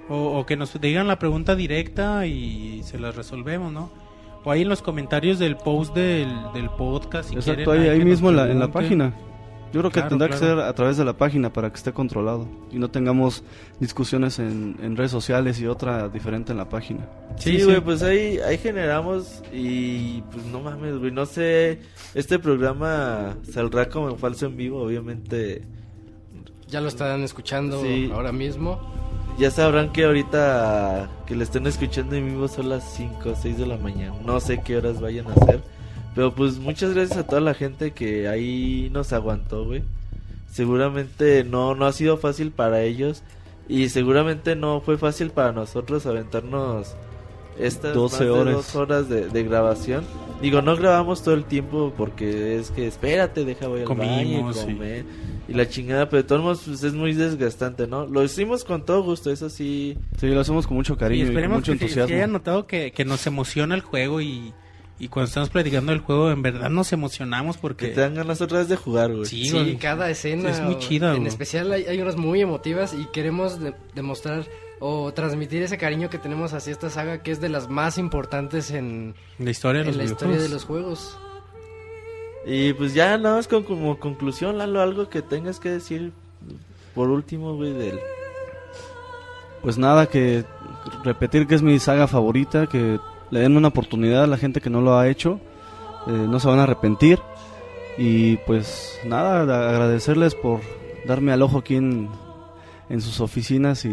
O, 0.09 0.37
o 0.39 0.45
que 0.45 0.57
nos 0.57 0.79
digan 0.79 1.07
la 1.07 1.17
pregunta 1.19 1.55
directa 1.55 2.25
y 2.27 2.81
se 2.83 2.99
la 2.99 3.11
resolvemos, 3.11 3.71
¿no? 3.71 3.89
O 4.43 4.51
ahí 4.51 4.61
en 4.61 4.69
los 4.69 4.81
comentarios 4.81 5.39
del 5.39 5.57
post 5.57 5.93
del, 5.95 6.29
del 6.53 6.69
podcast. 6.71 7.29
Si 7.29 7.35
Exacto, 7.35 7.71
quieren, 7.71 7.83
ahí, 7.83 7.99
ahí 7.99 8.05
mismo 8.05 8.29
en 8.29 8.35
la, 8.37 8.49
en 8.51 8.59
la 8.59 8.71
página. 8.71 9.13
Yo 9.73 9.81
creo 9.81 9.91
que 9.91 9.99
Claro, 9.99 10.09
tendrá 10.09 10.27
claro. 10.29 10.39
que 10.41 10.47
ser 10.47 10.59
a 10.59 10.73
través 10.73 10.97
de 10.97 11.03
la 11.05 11.13
página 11.17 11.51
para 11.51 11.69
que 11.69 11.75
esté 11.75 11.91
controlado 11.91 12.47
y 12.71 12.79
no 12.79 12.89
tengamos 12.89 13.43
discusiones 13.79 14.39
en, 14.39 14.77
en 14.81 14.95
redes 14.95 15.11
sociales 15.11 15.59
y 15.59 15.67
otra 15.67 16.07
diferente 16.09 16.51
en 16.53 16.57
la 16.57 16.69
página. 16.69 17.01
Sí, 17.37 17.57
Sí, 17.59 17.63
güey, 17.65 17.75
sí. 17.75 17.81
pues 17.81 18.01
ahí, 18.01 18.39
ahí 18.39 18.57
generamos 18.57 19.43
y 19.53 20.21
pues 20.31 20.45
no 20.45 20.61
mames, 20.61 20.97
güey, 20.97 21.11
no 21.11 21.25
sé, 21.25 21.79
este 22.15 22.39
programa 22.39 23.35
saldrá 23.51 23.89
como 23.89 24.09
en 24.09 24.17
falso 24.17 24.45
en 24.45 24.55
vivo, 24.57 24.81
obviamente. 24.81 25.63
Ya 26.69 26.81
lo 26.81 26.87
estarán 26.87 27.21
escuchando 27.23 27.81
Sí. 27.81 28.09
ahora 28.13 28.31
mismo. 28.31 28.79
Ya 29.37 29.51
sabrán 29.51 29.91
que 29.91 30.05
ahorita 30.05 31.09
que 31.27 31.35
le 31.35 31.43
estén 31.43 31.67
escuchando 31.67 32.15
en 32.15 32.25
vivo 32.25 32.47
son 32.47 32.69
las 32.69 32.83
5 32.95 33.29
o 33.29 33.35
6 33.35 33.57
de 33.59 33.67
la 33.67 33.77
mañana. 33.77 34.15
No 34.25 34.39
sé 34.39 34.61
qué 34.63 34.77
horas 34.77 34.99
vayan 34.99 35.27
a 35.27 35.33
hacer. 35.33 35.61
Pero 36.17 36.33
pues 36.35 36.57
muchas 36.57 36.93
gracias 36.93 37.17
a 37.19 37.25
toda 37.27 37.39
la 37.39 37.53
gente 37.53 37.91
que 37.91 38.27
ahí 38.27 38.89
nos 38.91 39.13
aguantó, 39.13 39.63
güey. 39.63 39.83
Seguramente 40.51 41.43
no, 41.43 41.75
no 41.75 41.85
ha 41.85 41.93
sido 41.93 42.17
fácil 42.17 42.51
para 42.51 42.81
ellos. 42.81 43.23
Y 43.69 43.89
seguramente 43.89 44.55
no 44.55 44.81
fue 44.81 44.97
fácil 44.97 45.29
para 45.29 45.51
nosotros 45.51 46.05
aventarnos 46.05 46.95
estas 47.59 47.93
12 47.93 48.15
más 48.15 48.19
de 48.23 48.29
horas. 48.29 48.53
dos 48.55 48.75
horas 48.75 49.09
de, 49.09 49.27
de 49.29 49.43
grabación. 49.43 50.03
Digo, 50.41 50.61
no 50.61 50.75
grabamos 50.75 51.21
todo 51.23 51.33
el 51.35 51.43
tiempo 51.45 51.93
porque 51.97 52.55
es 52.57 52.71
que 52.71 52.87
espérate, 52.87 53.43
deja 53.43 53.67
voy 53.67 53.81
al 53.81 53.87
baño 53.87 54.21
y 54.21 54.23
Comimos, 54.35 54.57
sí. 54.57 54.65
comer. 54.73 55.05
Y 55.49 55.53
la 55.53 55.67
chingada, 55.67 56.07
pero 56.09 56.21
de 56.23 56.27
todos 56.27 56.41
modos 56.41 56.61
pues, 56.65 56.83
es 56.83 56.93
muy 56.93 57.13
desgastante, 57.13 57.87
¿no? 57.87 58.05
Lo 58.05 58.23
hicimos 58.23 58.63
con 58.63 58.85
todo 58.85 59.03
gusto, 59.03 59.31
eso 59.31 59.49
sí. 59.49 59.97
Sí, 60.19 60.27
lo 60.27 60.39
hacemos 60.39 60.65
con 60.67 60.77
mucho 60.77 60.93
Y 60.93 60.97
cariño 60.97 61.23
y, 61.23 61.25
con 61.27 61.31
esperemos 61.35 61.57
mucho 61.59 61.71
que 61.73 61.77
si- 61.79 61.79
si 61.79 61.85
entusiasmo. 61.99 62.15
hayan 62.15 62.31
notado 62.31 62.67
que, 62.67 62.91
que 62.91 63.05
nos 63.05 63.25
emociona 63.27 63.75
el 63.75 63.81
juego 63.81 64.21
y, 64.21 64.53
y 64.99 65.07
cuando 65.09 65.27
estamos 65.27 65.49
platicando 65.49 65.91
del 65.91 66.01
juego, 66.01 66.31
en 66.31 66.41
verdad 66.41 66.69
nos 66.69 66.91
emocionamos 66.93 67.57
Que 67.57 67.61
porque... 67.61 67.87
te 67.89 68.01
dan 68.01 68.15
ganas 68.15 68.41
otra 68.41 68.59
vez 68.59 68.67
de 68.69 68.75
jugar, 68.77 69.13
güey. 69.13 69.25
Sí, 69.25 69.45
Sí, 69.45 69.51
güey. 69.51 69.77
cada 69.77 70.09
escena. 70.09 70.49
Es 70.49 70.59
muy 70.61 70.77
chida, 70.79 71.11
En 71.11 71.17
güey. 71.17 71.27
especial 71.27 71.71
hay, 71.71 71.85
hay 71.85 72.01
unas 72.01 72.15
muy 72.15 72.41
emotivas 72.41 72.93
y 72.93 73.05
queremos 73.13 73.59
de- 73.59 73.73
demostrar 73.95 74.45
o 74.79 75.11
transmitir 75.13 75.63
ese 75.63 75.77
cariño 75.77 76.09
que 76.09 76.17
tenemos 76.19 76.53
hacia 76.53 76.71
esta 76.71 76.89
saga 76.89 77.23
que 77.23 77.31
es 77.31 77.41
de 77.41 77.49
las 77.49 77.67
más 77.69 77.97
importantes 77.97 78.71
en, 78.71 79.15
La 79.39 79.49
historia 79.51 79.81
de 79.83 79.89
en 79.89 79.97
los 79.97 80.05
la 80.05 80.11
historia 80.11 80.37
de 80.37 80.49
los 80.49 80.65
juegos. 80.65 81.17
Y 82.45 82.73
pues 82.73 82.93
ya 82.93 83.17
nada 83.17 83.35
más 83.37 83.47
con, 83.47 83.63
como 83.63 83.99
conclusión, 83.99 84.57
Lalo, 84.57 84.81
algo 84.81 85.09
que 85.09 85.21
tengas 85.21 85.59
que 85.59 85.69
decir 85.69 86.11
por 86.95 87.09
último, 87.09 87.55
güey, 87.55 87.73
del... 87.73 87.99
Pues 89.61 89.77
nada, 89.77 90.05
que 90.07 90.45
repetir 91.03 91.45
que 91.47 91.55
es 91.55 91.61
mi 91.61 91.77
saga 91.79 92.07
favorita, 92.07 92.67
que 92.67 92.99
le 93.31 93.39
den 93.41 93.57
una 93.57 93.67
oportunidad 93.69 94.23
a 94.23 94.27
la 94.27 94.37
gente 94.37 94.61
que 94.61 94.69
no 94.69 94.81
lo 94.81 94.97
ha 94.97 95.07
hecho, 95.07 95.39
eh, 96.07 96.11
no 96.11 96.39
se 96.39 96.47
van 96.47 96.59
a 96.59 96.63
arrepentir. 96.63 97.19
Y 97.97 98.37
pues 98.37 98.99
nada, 99.05 99.41
agradecerles 99.69 100.35
por 100.35 100.59
darme 101.05 101.31
al 101.31 101.41
ojo 101.41 101.57
aquí 101.59 101.75
en, 101.75 102.09
en 102.89 103.01
sus 103.01 103.19
oficinas 103.21 103.85
y, 103.85 103.89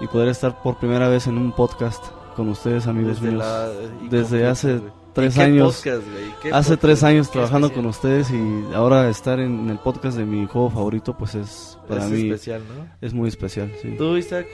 y 0.00 0.06
poder 0.06 0.28
estar 0.28 0.62
por 0.62 0.76
primera 0.78 1.08
vez 1.08 1.26
en 1.26 1.36
un 1.38 1.50
podcast 1.52 2.04
con 2.36 2.48
ustedes, 2.48 2.86
amigos 2.86 3.20
Desde, 3.20 3.32
míos. 3.34 3.44
la, 3.44 3.68
Desde 4.10 4.46
hace 4.46 4.80
tres 5.12 5.34
¿Y 5.34 5.38
qué 5.38 5.44
años. 5.44 5.76
podcast, 5.76 6.02
Hace 6.06 6.50
podcast? 6.50 6.80
tres 6.80 7.02
años 7.04 7.30
trabajando 7.30 7.66
especial. 7.68 7.82
con 7.84 7.90
ustedes 7.90 8.30
y 8.30 8.74
ahora 8.74 9.08
estar 9.08 9.40
en 9.40 9.68
el 9.70 9.78
podcast 9.78 10.16
de 10.16 10.24
mi 10.24 10.46
juego 10.46 10.70
favorito, 10.70 11.16
pues 11.16 11.34
es 11.34 11.78
para 11.88 12.04
es 12.04 12.10
mí 12.10 12.22
especial, 12.30 12.62
¿no? 12.76 12.86
es 13.00 13.12
muy 13.12 13.28
especial. 13.28 13.72
Sí. 13.82 13.94
Tú, 13.98 14.16
Isaac. 14.16 14.46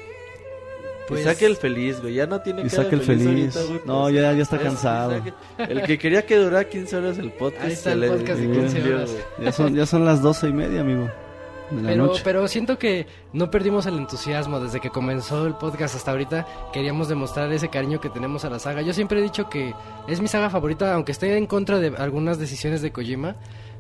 Pues- 1.10 1.20
Isaac 1.20 1.42
el 1.42 1.56
feliz, 1.56 2.00
güey. 2.00 2.14
Ya 2.14 2.26
no 2.26 2.40
tiene 2.40 2.62
Isaac 2.62 2.84
cara 2.86 2.96
el 2.96 3.02
feliz. 3.02 3.56
ahorita, 3.56 3.62
güey, 3.64 3.80
No, 3.86 4.02
pues, 4.02 4.14
ya- 4.14 4.32
ya 4.32 4.42
está 4.42 4.56
es 4.56 4.62
cansado. 4.62 5.16
Isaac. 5.18 5.34
El 5.58 5.82
que 5.82 5.98
quería 5.98 6.24
que 6.24 6.36
durara 6.36 6.68
15 6.68 6.96
horas 6.96 7.18
el 7.18 7.32
podcast. 7.32 7.64
Ahí 7.64 7.72
está 7.72 7.92
el 7.92 8.06
podcast 8.08 8.38
de 8.40 8.46
se 8.46 8.52
15 8.60 8.74
cumplió, 8.76 8.96
horas. 8.96 9.10
Ya 9.42 9.52
son, 9.52 9.74
ya 9.74 9.86
son 9.86 10.04
las 10.04 10.22
doce 10.22 10.48
y 10.48 10.52
media, 10.52 10.80
amigo. 10.80 11.10
De 11.70 11.82
la 11.82 11.88
Pero, 11.90 12.06
noche. 12.06 12.22
pero 12.24 12.48
siento 12.48 12.78
que 12.80 13.06
no 13.32 13.48
perdimos 13.48 13.86
el 13.86 13.96
entusiasmo 13.96 14.58
desde 14.58 14.80
que 14.80 14.90
comenzó 14.90 15.46
el 15.46 15.54
podcast 15.54 15.94
hasta 15.94 16.10
ahorita. 16.10 16.44
Queríamos 16.72 17.08
demostrar 17.08 17.52
ese 17.52 17.68
cariño 17.68 18.00
que 18.00 18.10
tenemos 18.10 18.44
a 18.44 18.50
la 18.50 18.58
saga. 18.58 18.82
Yo 18.82 18.92
siempre 18.92 19.20
he 19.20 19.22
dicho 19.22 19.48
que 19.48 19.72
es 20.08 20.20
mi 20.20 20.26
saga 20.26 20.50
favorita, 20.50 20.92
aunque 20.94 21.12
esté 21.12 21.36
en 21.36 21.46
contra 21.46 21.78
de 21.78 21.94
algunas 21.96 22.38
decisiones 22.40 22.82
de 22.82 22.90
Kojima. 22.90 23.36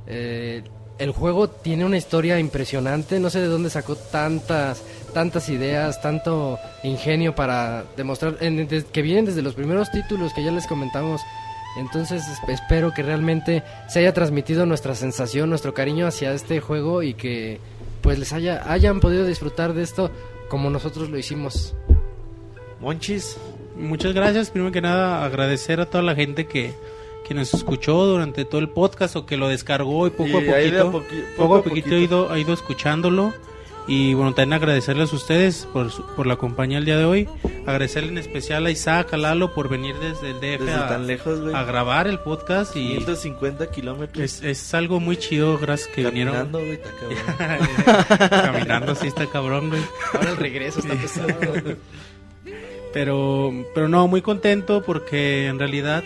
eh, 0.06 0.62
el 0.98 1.12
juego 1.12 1.48
tiene 1.48 1.84
una 1.86 1.96
historia 1.96 2.38
impresionante. 2.38 3.18
No 3.20 3.30
sé 3.30 3.40
de 3.40 3.46
dónde 3.46 3.70
sacó 3.70 3.96
tantas, 3.96 4.82
tantas 5.10 5.48
ideas, 5.48 6.00
tanto 6.02 6.58
ingenio 6.82 7.34
para 7.34 7.84
demostrar 7.96 8.36
en- 8.40 8.66
de- 8.68 8.84
que 8.84 9.02
vienen 9.02 9.24
desde 9.26 9.42
los 9.42 9.54
primeros 9.54 9.90
títulos 9.90 10.32
que 10.32 10.42
ya 10.44 10.50
les 10.52 10.66
comentamos. 10.66 11.20
Entonces 11.78 12.22
esp- 12.24 12.48
espero 12.52 12.92
que 12.92 13.02
realmente 13.02 13.62
se 13.88 14.00
haya 14.00 14.12
transmitido 14.12 14.66
nuestra 14.66 14.94
sensación, 14.94 15.48
nuestro 15.50 15.72
cariño 15.74 16.06
hacia 16.06 16.32
este 16.32 16.60
juego 16.60 17.02
y 17.02 17.14
que 17.14 17.60
pues 18.02 18.18
les 18.18 18.32
haya 18.32 18.72
hayan 18.72 18.98
podido 18.98 19.24
disfrutar 19.26 19.72
de 19.74 19.82
esto 19.82 20.10
como 20.48 20.68
nosotros 20.70 21.10
lo 21.10 21.18
hicimos. 21.18 21.74
Monchis, 22.80 23.36
Muchas 23.76 24.12
gracias. 24.12 24.50
Primero 24.50 24.72
que 24.72 24.80
nada, 24.82 25.24
agradecer 25.24 25.80
a 25.80 25.86
toda 25.86 26.02
la 26.02 26.14
gente 26.14 26.46
que, 26.46 26.74
que 27.26 27.34
nos 27.34 27.54
escuchó 27.54 28.04
durante 28.04 28.44
todo 28.44 28.60
el 28.60 28.68
podcast 28.68 29.16
o 29.16 29.24
que 29.26 29.36
lo 29.38 29.48
descargó 29.48 30.06
y 30.06 30.10
poco 30.10 30.28
Y 30.28 30.48
a 30.48 30.52
poquito, 30.54 30.92
poqui- 30.92 31.24
poco 31.36 31.54
a 31.56 31.62
poquito, 31.62 31.94
Ha, 31.94 31.98
ido, 31.98 32.32
ha 32.32 32.38
ido 32.38 32.52
escuchándolo. 32.52 33.32
Y 33.88 34.14
bueno, 34.14 34.34
también 34.34 34.52
agradecerles 34.52 35.12
a 35.12 35.16
ustedes 35.16 35.66
por, 35.72 35.90
su- 35.90 36.06
por 36.14 36.26
la 36.26 36.36
compañía 36.36 36.78
el 36.78 36.84
día 36.84 36.96
de 36.96 37.04
hoy. 37.04 37.28
Agradecerle 37.66 38.10
en 38.10 38.18
especial 38.18 38.64
a 38.66 38.70
Isaac, 38.70 39.12
a 39.14 39.16
Lalo 39.16 39.52
por 39.52 39.68
venir 39.68 39.96
desde 39.96 40.30
el 40.30 40.36
DF 40.36 40.64
desde 40.64 40.74
a, 40.74 40.88
tan 40.88 41.06
lejos, 41.08 41.40
a 41.54 41.64
grabar 41.64 42.06
el 42.06 42.20
podcast. 42.20 42.76
Y 42.76 42.88
150 42.90 43.70
kilómetros. 43.70 44.22
es, 44.22 44.42
es 44.42 44.74
algo 44.74 45.00
muy 45.00 45.16
chido, 45.16 45.58
gracias 45.58 45.88
que 45.94 46.04
vinieron. 46.04 46.34
Caminando, 46.34 46.58
güey, 46.58 46.72
está 46.72 46.90
cabrón. 46.92 48.28
Caminando, 48.52 48.94
sí 48.94 49.06
está 49.08 49.26
cabrón, 49.26 49.70
güey. 49.70 49.82
Ahora 50.14 50.30
el 50.30 50.36
regreso 50.36 50.78
está 50.80 50.94
pesado. 50.94 51.28
Pero, 52.92 53.52
pero 53.74 53.88
no, 53.88 54.08
muy 54.08 54.20
contento 54.22 54.82
porque 54.82 55.46
en 55.46 55.58
realidad 55.58 56.02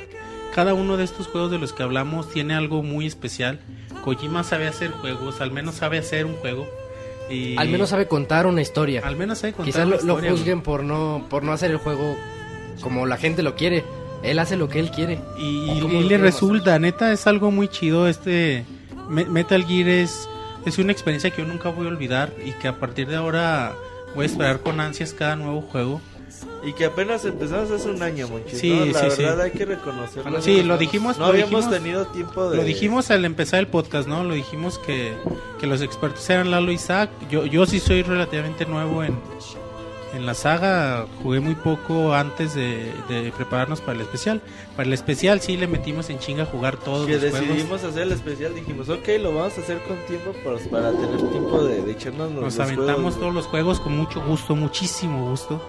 cada 0.55 0.75
uno 0.75 0.97
de 0.97 1.05
estos 1.05 1.27
juegos 1.27 1.51
de 1.51 1.59
los 1.59 1.73
que 1.73 1.83
hablamos 1.83 2.31
tiene 2.31 2.55
algo 2.55 2.83
muy 2.83 3.07
especial. 3.07 3.61
Kojima 4.05 4.45
sabe 4.45 4.67
hacer 4.69 4.91
juegos, 4.91 5.41
al 5.41 5.51
menos 5.51 5.77
sabe 5.77 5.99
hacer 5.99 6.27
un 6.27 6.35
juego. 6.37 6.67
Y 7.31 7.57
Al 7.57 7.69
menos 7.71 7.89
sabe 7.91 8.07
contar 8.07 8.47
una 8.47 8.61
historia. 8.63 9.01
al 9.05 9.17
menos 9.17 9.39
sabe 9.39 9.53
contar 9.55 9.67
Quizás 9.73 9.87
una 9.87 9.97
lo, 9.97 10.03
lo 10.03 10.13
historia, 10.15 10.31
juzguen 10.33 10.61
por 10.63 10.85
no 10.85 11.27
por 11.31 11.43
no 11.43 11.53
hacer 11.53 11.71
el 11.71 11.79
juego 11.79 12.17
como 12.81 13.07
la 13.07 13.17
gente 13.17 13.43
lo 13.43 13.55
quiere. 13.55 13.85
Él 14.23 14.39
hace 14.39 14.57
lo 14.57 14.69
que 14.69 14.81
él 14.81 14.91
quiere. 14.91 15.21
Y, 15.39 15.69
¿O 15.71 15.75
y- 15.75 15.79
y 15.79 15.81
lo 16.03 16.09
le 16.09 16.19
resulta, 16.19 16.79
neta, 16.79 17.13
es 17.13 17.27
algo 17.27 17.51
muy 17.51 17.69
chido. 17.69 18.09
Este 18.09 18.65
Me- 19.09 19.25
Metal 19.27 19.65
Gear 19.65 19.89
es, 19.89 20.29
es 20.67 20.79
una 20.79 20.93
experiencia 20.93 21.31
que 21.31 21.43
yo 21.43 21.49
nunca 21.49 21.69
voy 21.71 21.87
a 21.87 21.91
olvidar 21.91 22.33
y 22.45 22.53
que 22.53 22.69
a 22.69 22.79
partir 22.79 23.07
de 23.09 23.17
ahora 23.17 23.75
voy 24.15 24.25
a 24.25 24.27
esperar 24.27 24.61
con 24.61 24.81
ansias 24.81 25.13
cada 25.13 25.37
nuevo 25.37 25.61
juego. 25.63 26.01
Y 26.65 26.73
que 26.73 26.87
apenas 26.87 27.25
empezamos 27.27 27.71
hace 27.71 27.91
un 27.91 28.03
año, 28.03 28.27
Monchis. 28.29 28.59
Sí, 28.59 28.71
¿no? 28.71 28.87
La 28.87 29.01
sí, 29.01 29.17
sí. 29.17 29.23
verdad 29.23 29.43
hay 29.43 29.51
que 29.51 29.67
reconocerlo. 29.67 30.41
Sí, 30.41 30.63
lo 30.63 30.79
dijimos- 30.79 31.19
No 31.19 31.25
lo 31.27 31.31
habíamos 31.33 31.67
dijimos- 31.67 31.71
tenido 31.71 32.07
tiempo 32.07 32.49
de... 32.51 32.57
Lo 32.57 32.65
dijimos 32.65 33.11
al 33.11 33.25
empezar 33.27 33.61
el 33.61 33.67
podcast, 33.67 34.09
¿no? 34.09 34.25
Lo 34.25 34.33
dijimos 34.35 34.79
que, 34.79 35.13
que 35.61 35.67
los 35.67 35.83
expertos 35.83 36.29
eran 36.31 36.51
Lalo 36.51 36.73
y 36.73 36.77
Isaac. 36.77 37.11
Yo, 37.31 37.45
yo 37.45 37.67
sí 37.67 37.81
soy 37.81 38.03
relativamente 38.03 38.65
nuevo 38.65 39.05
en, 39.05 39.19
en 40.15 40.25
la 40.25 40.33
saga. 40.33 41.07
Jugué 41.23 41.41
muy 41.41 41.55
poco 41.55 42.15
antes 42.15 42.55
de, 42.55 42.93
de 43.11 43.31
prepararnos 43.37 43.81
para 43.83 43.93
el 43.95 44.01
especial. 44.01 44.41
Para 44.77 44.89
el 44.89 44.93
especial 44.93 45.41
sí 45.41 45.57
le 45.57 45.69
metimos 45.69 46.11
en 46.11 46.19
chinga 46.19 46.43
a 46.43 46.47
jugar 46.47 46.77
todos 46.79 47.07
Que 47.07 47.13
los 47.13 47.31
juegos. 47.31 47.41
decidimos 47.49 47.85
hacer 47.85 48.03
el 48.03 48.13
especial, 48.13 48.55
dijimos, 48.57 48.89
ok, 48.89 49.09
lo 49.21 49.33
vamos 49.35 49.57
a 49.57 49.61
hacer 49.61 49.79
con 49.87 49.97
tiempo 50.09 50.33
pues, 50.43 50.67
para 50.67 50.91
tener 50.91 51.17
tiempo 51.31 51.63
de, 51.65 51.83
de 51.83 51.93
echarnos 51.93 52.33
los, 52.33 52.43
Nos 52.43 52.57
los 52.57 52.61
aventamos 52.61 52.95
juegos, 52.97 53.21
todos 53.21 53.35
los 53.35 53.47
juegos 53.47 53.81
con 53.81 53.97
mucho 53.97 54.21
gusto, 54.21 54.57
muchísimo 54.57 55.31
gusto. 55.31 55.63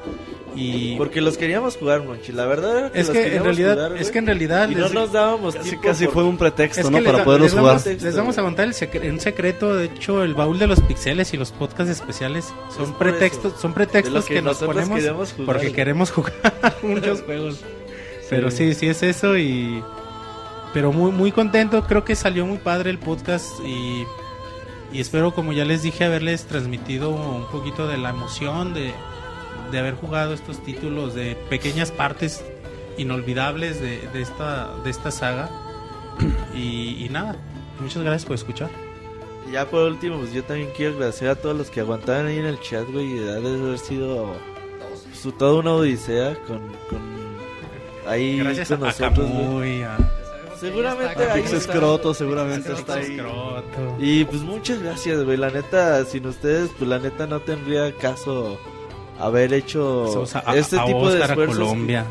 Y 0.55 0.95
Porque 0.97 1.19
los 1.21 1.37
queríamos 1.37 1.75
jugar, 1.77 2.01
Monchi. 2.03 2.31
La 2.31 2.45
verdad 2.45 2.77
era 2.79 2.91
que 2.91 2.99
es 3.01 3.07
los 3.09 3.15
que 3.17 3.35
en 3.35 3.43
realidad, 3.43 3.73
jugar, 3.75 3.91
es 3.97 3.99
güey, 4.03 4.11
que 4.13 4.19
en 4.19 4.25
realidad 4.25 4.69
Y 4.69 4.75
no 4.75 4.83
les- 4.85 4.93
nos 4.93 5.11
dábamos 5.11 5.53
tiempo 5.59 5.81
casi 5.83 6.05
por- 6.05 6.13
fue 6.13 6.23
un 6.23 6.37
pretexto, 6.37 6.79
Es 6.81 6.89
¿no? 6.89 6.97
que 6.97 7.01
les, 7.03 7.05
Para 7.05 7.17
da- 7.19 7.23
poderlos 7.25 7.51
les 7.51 7.59
jugar. 7.59 7.83
damos, 7.83 8.01
les 8.03 8.15
vamos 8.15 8.37
a 8.37 8.41
contar 8.41 8.65
el 8.67 8.73
secre- 8.73 9.11
un 9.11 9.19
secreto. 9.19 9.75
De 9.75 9.85
hecho, 9.85 10.23
el 10.23 10.33
baúl 10.33 10.57
de 10.57 10.67
los 10.67 10.79
pixeles 10.79 11.31
y 11.33 11.37
los 11.37 11.51
podcasts 11.51 11.91
especiales 11.91 12.53
son 12.75 12.93
pretextos, 12.97 13.51
eso. 13.51 13.61
son 13.61 13.73
pretextos 13.73 14.13
los 14.13 14.25
que, 14.25 14.35
nos 14.35 14.53
nosotros 14.61 14.75
ponemos 14.75 14.97
queremos 14.99 15.33
jugar, 15.33 15.45
porque 15.45 15.71
queremos 15.73 16.11
jugar 16.11 16.33
muchos 16.81 17.21
juegos. 17.21 17.59
Pero 18.29 18.51
sí, 18.51 18.73
sí 18.73 18.87
es 18.87 19.03
eso 19.03 19.37
y 19.37 19.83
pero 20.73 20.91
muy 20.91 21.11
muy 21.11 21.31
contento. 21.31 21.83
Creo 21.83 22.03
que 22.03 22.15
salió 22.15 22.45
muy 22.45 22.57
padre 22.57 22.89
el 22.89 22.99
podcast 22.99 23.47
y 23.65 24.03
y 24.95 25.01
espero, 25.01 25.33
como 25.33 25.51
ya 25.51 25.65
les 25.65 25.83
dije, 25.83 26.05
haberles 26.05 26.45
transmitido 26.45 27.09
un 27.09 27.45
poquito 27.51 27.85
de 27.85 27.97
la 27.97 28.11
emoción 28.11 28.73
de, 28.73 28.93
de 29.69 29.79
haber 29.79 29.95
jugado 29.95 30.33
estos 30.33 30.63
títulos 30.63 31.13
de 31.13 31.35
pequeñas 31.49 31.91
partes 31.91 32.45
inolvidables 32.97 33.81
de, 33.81 34.07
de 34.13 34.21
esta 34.21 34.73
de 34.83 34.89
esta 34.89 35.11
saga. 35.11 35.49
Y, 36.55 37.05
y 37.05 37.09
nada, 37.09 37.35
muchas 37.81 38.01
gracias 38.01 38.23
por 38.23 38.35
escuchar. 38.35 38.69
Ya 39.51 39.69
por 39.69 39.83
último, 39.83 40.19
pues 40.19 40.31
yo 40.31 40.41
también 40.45 40.69
quiero 40.75 40.93
agradecer 40.93 41.27
a 41.27 41.35
todos 41.35 41.57
los 41.57 41.69
que 41.69 41.81
aguantaban 41.81 42.27
ahí 42.27 42.39
en 42.39 42.45
el 42.45 42.57
chat, 42.61 42.89
güey. 42.89 43.11
Y 43.11 43.19
de 43.19 43.35
haber 43.35 43.77
sido 43.77 44.33
su, 45.13 45.33
toda 45.33 45.59
una 45.59 45.73
odisea 45.73 46.35
con, 46.47 46.61
con 46.89 47.14
ahí 48.07 48.37
Gracias 48.39 48.67
con 48.69 48.83
a 48.83 48.87
nosotros, 48.87 49.29
güey. 49.51 49.83
A 49.83 49.97
Seguramente 50.59 51.11
Está 51.21 51.33
ahí 51.33 51.41
Pix 51.41 51.53
está. 51.53 51.71
Escroto 51.73 52.13
seguramente 52.13 52.69
Pix 52.69 52.79
está 52.79 52.93
ahí. 52.95 53.11
Escroto. 53.15 53.95
Y 53.99 54.23
pues 54.25 54.41
muchas 54.41 54.81
gracias, 54.81 55.23
güey. 55.23 55.37
La 55.37 55.49
neta, 55.49 56.03
sin 56.05 56.25
ustedes, 56.27 56.69
pues 56.77 56.89
la 56.89 56.99
neta 56.99 57.27
no 57.27 57.41
tendría 57.41 57.91
caso 57.97 58.57
haber 59.19 59.53
hecho 59.53 60.07
Saludos 60.27 60.35
a- 60.35 60.55
este 60.57 60.79
a 60.79 60.85
tipo 60.85 61.09
de 61.09 61.15
Oscar, 61.21 61.29
a 61.29 61.33
esfuerzos 61.33 61.57
Colombia. 61.57 62.05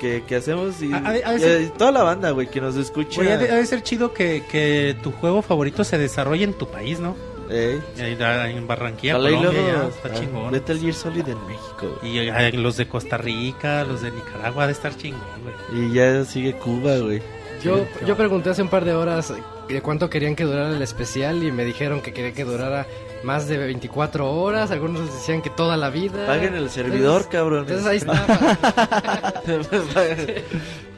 que, 0.00 0.24
que 0.26 0.36
hacemos 0.36 0.80
y, 0.80 0.88
de- 0.88 1.00
de 1.00 1.36
y- 1.36 1.40
ser- 1.40 1.62
y 1.62 1.66
toda 1.68 1.92
la 1.92 2.02
banda, 2.02 2.30
güey, 2.30 2.48
que 2.48 2.60
nos 2.60 2.74
escucha. 2.76 3.20
Oye, 3.20 3.32
ha 3.34 3.36
de, 3.36 3.50
ha 3.50 3.56
de 3.56 3.66
ser 3.66 3.82
chido 3.82 4.14
que, 4.14 4.44
que 4.50 4.96
tu 5.02 5.12
juego 5.12 5.42
favorito 5.42 5.84
se 5.84 5.98
desarrolle 5.98 6.44
en 6.44 6.54
tu 6.54 6.66
país, 6.68 7.00
¿no? 7.00 7.14
Ey. 7.50 7.82
Ahí 8.00 8.56
En 8.56 8.66
Barranquilla, 8.66 9.16
Ojalá 9.16 9.30
y 9.30 9.34
Colombia, 9.34 9.62
luego 9.62 9.82
ya, 9.82 9.88
está 9.88 10.08
ah, 10.08 10.20
chingón. 10.20 10.50
Metal 10.52 10.78
Gear 10.78 10.94
Solid 10.94 11.28
en 11.28 11.46
México. 11.46 11.98
güey. 12.00 12.16
Y 12.16 12.56
los 12.56 12.76
de 12.76 12.88
Costa 12.88 13.16
Rica, 13.18 13.84
los 13.84 14.02
de 14.02 14.12
Nicaragua, 14.12 14.64
ha 14.64 14.66
de 14.66 14.72
estar 14.72 14.96
chingón, 14.96 15.20
güey. 15.42 15.84
Y 15.86 15.92
ya 15.92 16.24
sigue 16.24 16.54
Cuba, 16.54 16.96
güey. 16.98 17.20
Yo, 17.62 17.86
yo 18.06 18.16
pregunté 18.16 18.50
hace 18.50 18.62
un 18.62 18.68
par 18.68 18.84
de 18.84 18.94
horas 18.94 19.34
de 19.68 19.82
cuánto 19.82 20.08
querían 20.08 20.34
que 20.34 20.44
durara 20.44 20.70
el 20.70 20.80
especial 20.80 21.42
y 21.42 21.52
me 21.52 21.64
dijeron 21.64 22.00
que 22.00 22.12
querían 22.12 22.34
que 22.34 22.44
durara 22.44 22.86
más 23.22 23.48
de 23.48 23.58
24 23.58 24.32
horas. 24.32 24.70
Algunos 24.70 25.12
decían 25.12 25.42
que 25.42 25.50
toda 25.50 25.76
la 25.76 25.90
vida. 25.90 26.26
Paguen 26.26 26.54
el 26.54 26.70
servidor, 26.70 27.28
cabrón. 27.28 27.66
Entonces 27.68 27.86
ahí 27.86 27.98
está. 27.98 29.42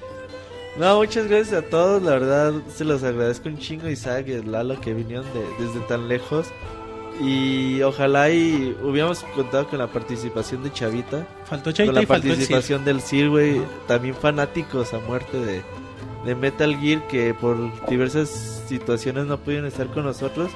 No, 0.78 0.96
muchas 0.96 1.26
gracias 1.28 1.52
a 1.64 1.66
todos, 1.68 2.02
la 2.02 2.12
verdad 2.12 2.54
se 2.74 2.84
los 2.84 3.02
agradezco 3.02 3.48
un 3.48 3.58
chingo 3.58 3.88
Isaac 3.90 4.26
y 4.28 4.42
Lalo 4.42 4.80
que 4.80 4.94
vinieron 4.94 5.26
de- 5.34 5.64
desde 5.66 5.80
tan 5.80 6.08
lejos 6.08 6.46
y 7.20 7.82
ojalá 7.82 8.30
y 8.30 8.74
hubiéramos 8.82 9.22
contado 9.36 9.68
con 9.68 9.78
la 9.80 9.88
participación 9.88 10.62
de 10.62 10.72
Chavita, 10.72 11.26
Faltó 11.44 11.64
con 11.64 11.74
Chaita 11.74 11.92
la 11.92 12.02
y 12.02 12.06
faltó 12.06 12.26
el 12.28 12.32
participación 12.32 12.84
del 12.86 13.02
Sir, 13.02 13.28
güey, 13.28 13.60
también 13.86 14.14
fanáticos 14.14 14.94
a 14.94 14.98
muerte 15.00 15.36
de, 15.38 15.62
de 16.24 16.34
Metal 16.34 16.74
Gear 16.78 17.06
que 17.06 17.34
por 17.34 17.56
diversas 17.88 18.62
situaciones 18.66 19.26
no 19.26 19.36
pudieron 19.38 19.66
estar 19.66 19.88
con 19.88 20.04
nosotros. 20.04 20.50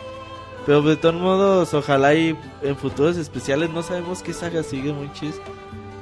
Pero 0.64 0.80
de 0.82 0.96
todos 0.96 1.14
modos, 1.14 1.74
ojalá 1.74 2.14
y 2.14 2.36
en 2.62 2.76
futuros 2.76 3.16
especiales, 3.18 3.70
no 3.70 3.82
sabemos 3.84 4.22
qué 4.22 4.32
saga 4.32 4.62
sigue, 4.64 4.92
muy 4.92 5.12
chis. 5.12 5.34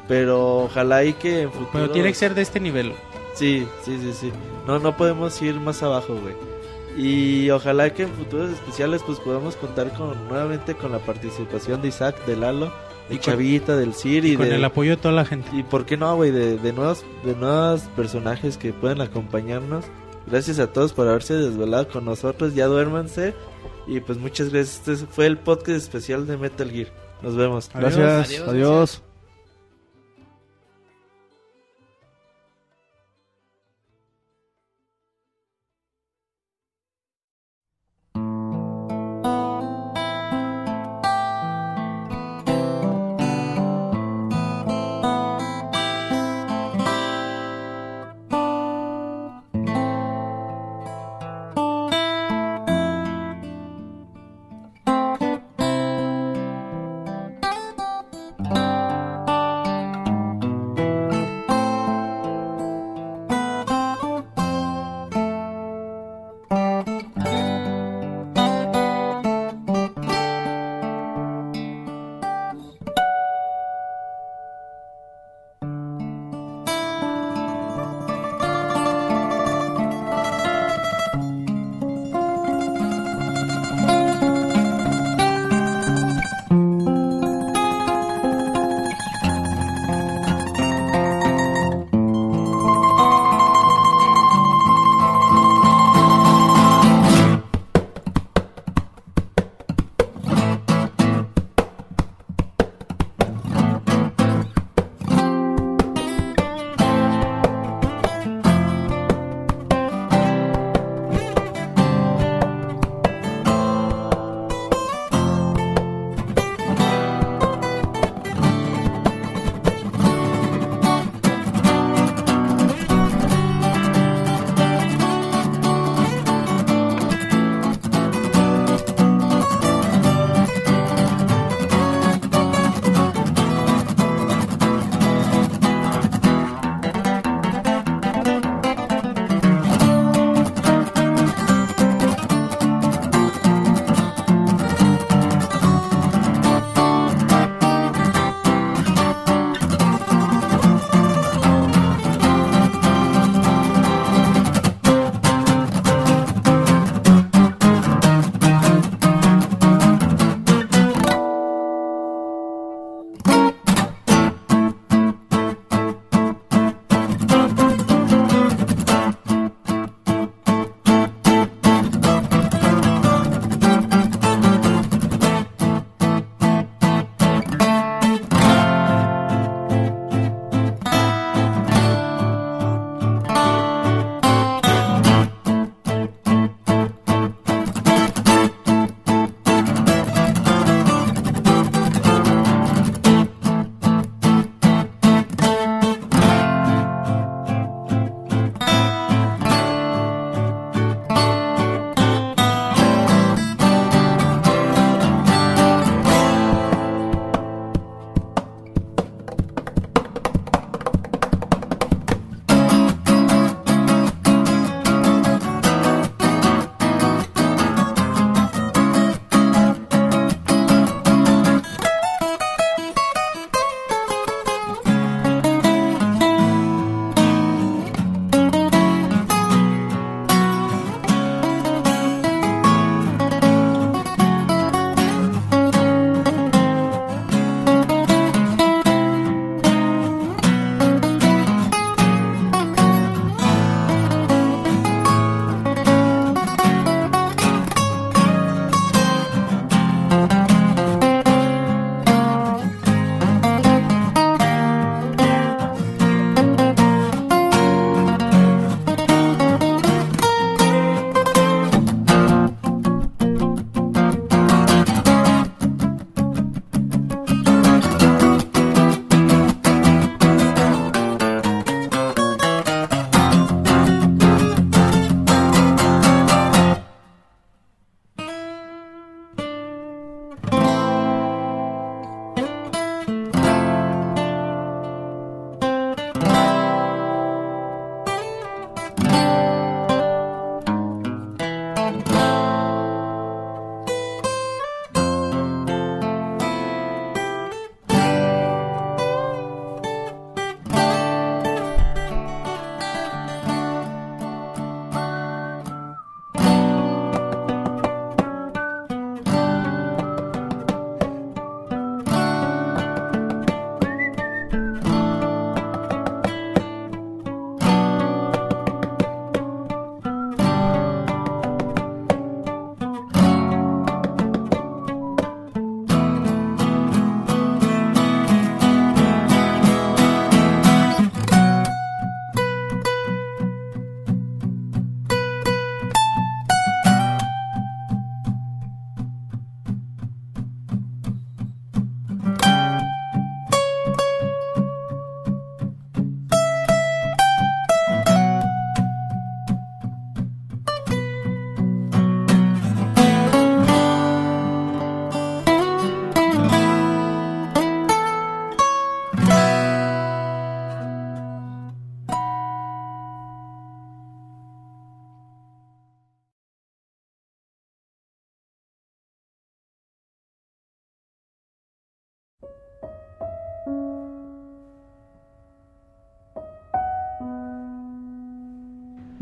Pero 0.09 0.65
ojalá 0.65 1.05
y 1.05 1.13
que 1.15 1.43
en 1.43 1.51
futuro... 1.53 1.69
Pero 1.73 1.91
tiene 1.91 2.09
que 2.09 2.15
ser 2.15 2.35
de 2.35 2.41
este 2.43 2.61
nivel. 2.61 2.95
Sí, 3.35 3.67
sí, 3.85 3.99
sí, 4.01 4.13
sí. 4.13 4.33
No, 4.67 4.79
no 4.79 4.97
podemos 4.97 5.41
ir 5.43 5.55
más 5.61 5.83
abajo, 5.83 6.15
güey. 6.21 6.35
Y 6.97 7.51
ojalá 7.51 7.93
que 7.93 8.05
en 8.05 8.11
futuros 8.11 8.51
especiales 8.53 9.03
pues 9.05 9.19
podamos 9.19 9.57
contar 9.57 9.93
con 9.95 10.29
nuevamente 10.29 10.75
con 10.77 10.93
la 10.93 10.99
participación 11.01 11.83
de 11.83 11.89
Isaac, 11.89 12.25
de 12.25 12.37
Lalo, 12.37 12.67
de 13.09 13.17
Y 13.17 13.19
con- 13.19 13.21
Chavita, 13.21 13.77
del 13.77 13.95
Sir 13.95 14.25
y, 14.25 14.37
con 14.37 14.49
de... 14.49 14.55
el 14.55 14.65
apoyo 14.65 14.93
de 14.93 14.97
toda 14.99 15.13
la 15.15 15.25
gente. 15.25 15.49
Y 15.53 15.65
por 15.65 15.85
qué 15.87 15.97
no, 15.97 16.15
güey, 16.15 16.31
de, 16.31 16.57
de 16.57 16.73
nuevos 16.73 17.05
de 17.25 17.35
nuevos 17.35 17.81
personajes 17.97 18.57
que 18.57 18.73
pueden 18.73 19.01
acompañarnos. 19.01 19.85
Gracias 20.29 20.59
a 20.61 20.73
todos 20.73 20.93
por 20.93 21.09
haberse 21.09 21.35
desvelado 21.35 21.89
con 21.89 22.05
nosotros. 22.05 22.55
Ya 22.55 22.67
duérmanse. 22.67 23.35
Y 23.89 23.99
pues 24.01 24.17
muchas 24.19 24.51
gracias. 24.51 24.89
Este 24.89 25.07
fue 25.09 25.27
el 25.27 25.37
podcast 25.37 25.77
especial 25.79 26.27
de 26.29 26.37
Metal 26.37 26.71
Gear. 26.71 26.89
Nos 27.23 27.35
vemos. 27.37 27.71
Gracias, 27.75 28.29
Adiós. 28.29 28.49
adiós. 28.49 29.03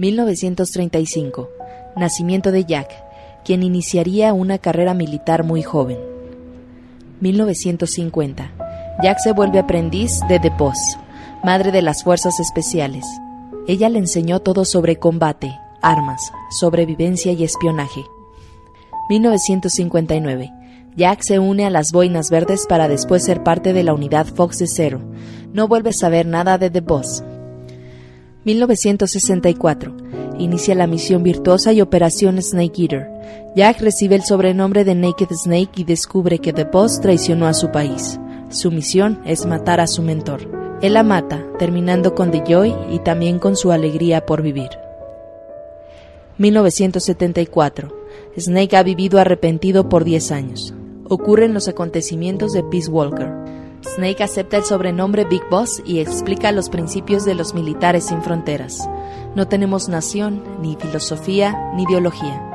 1935. 0.02 1.48
Nacimiento 1.96 2.50
de 2.50 2.64
Jack, 2.64 2.90
quien 3.44 3.62
iniciaría 3.62 4.32
una 4.32 4.58
carrera 4.58 4.94
militar 4.94 5.44
muy 5.44 5.62
joven. 5.62 5.96
1950. 7.20 8.50
Jack 9.00 9.18
se 9.20 9.32
vuelve 9.32 9.60
aprendiz 9.60 10.18
de 10.28 10.40
Boss, 10.58 10.98
madre 11.44 11.70
de 11.70 11.82
las 11.82 12.02
fuerzas 12.02 12.40
especiales. 12.40 13.06
Ella 13.68 13.88
le 13.88 14.00
enseñó 14.00 14.40
todo 14.40 14.64
sobre 14.64 14.96
combate, 14.96 15.56
armas, 15.82 16.32
sobrevivencia 16.50 17.30
y 17.30 17.44
espionaje. 17.44 18.04
1959. 19.08 20.52
Jack 20.96 21.22
se 21.22 21.38
une 21.38 21.64
a 21.64 21.70
las 21.70 21.92
Boinas 21.92 22.28
Verdes 22.28 22.66
para 22.66 22.88
después 22.88 23.22
ser 23.22 23.44
parte 23.44 23.72
de 23.72 23.84
la 23.84 23.94
unidad 23.94 24.26
Fox 24.26 24.58
de 24.58 24.66
Zero. 24.66 25.00
No 25.52 25.68
vuelve 25.68 25.90
a 25.90 25.92
saber 25.94 26.26
nada 26.26 26.58
de 26.58 26.70
The 26.70 26.80
Boss. 26.80 27.22
1964. 28.44 29.96
Inicia 30.38 30.74
la 30.74 30.86
misión 30.86 31.22
virtuosa 31.22 31.72
y 31.72 31.80
Operación 31.80 32.40
Snake 32.42 32.82
Eater. 32.82 33.10
Jack 33.54 33.80
recibe 33.80 34.16
el 34.16 34.24
sobrenombre 34.24 34.84
de 34.84 34.94
Naked 34.94 35.28
Snake 35.30 35.72
y 35.76 35.84
descubre 35.84 36.38
que 36.38 36.52
The 36.52 36.64
Boss 36.64 37.00
traicionó 37.00 37.46
a 37.46 37.54
su 37.54 37.70
país. 37.70 38.18
Su 38.48 38.70
misión 38.70 39.20
es 39.24 39.46
matar 39.46 39.80
a 39.80 39.86
su 39.86 40.02
mentor. 40.02 40.48
Él 40.82 40.94
la 40.94 41.02
mata, 41.02 41.46
terminando 41.58 42.14
con 42.14 42.30
The 42.30 42.42
Joy 42.46 42.74
y 42.90 42.98
también 42.98 43.38
con 43.38 43.56
su 43.56 43.70
alegría 43.70 44.26
por 44.26 44.42
vivir. 44.42 44.70
1974. 46.38 48.02
Snake 48.36 48.76
ha 48.76 48.82
vivido 48.82 49.18
arrepentido 49.18 49.88
por 49.88 50.04
10 50.04 50.32
años. 50.32 50.74
Ocurren 51.08 51.54
los 51.54 51.68
acontecimientos 51.68 52.52
de 52.52 52.64
Peace 52.64 52.90
Walker. 52.90 53.41
Snake 53.84 54.22
acepta 54.22 54.56
el 54.56 54.64
sobrenombre 54.64 55.24
Big 55.24 55.42
Boss 55.50 55.82
y 55.84 55.98
explica 55.98 56.52
los 56.52 56.68
principios 56.68 57.24
de 57.24 57.34
los 57.34 57.52
militares 57.52 58.06
sin 58.06 58.22
fronteras. 58.22 58.88
No 59.34 59.48
tenemos 59.48 59.88
nación, 59.88 60.42
ni 60.60 60.76
filosofía, 60.76 61.72
ni 61.74 61.82
ideología. 61.82 62.48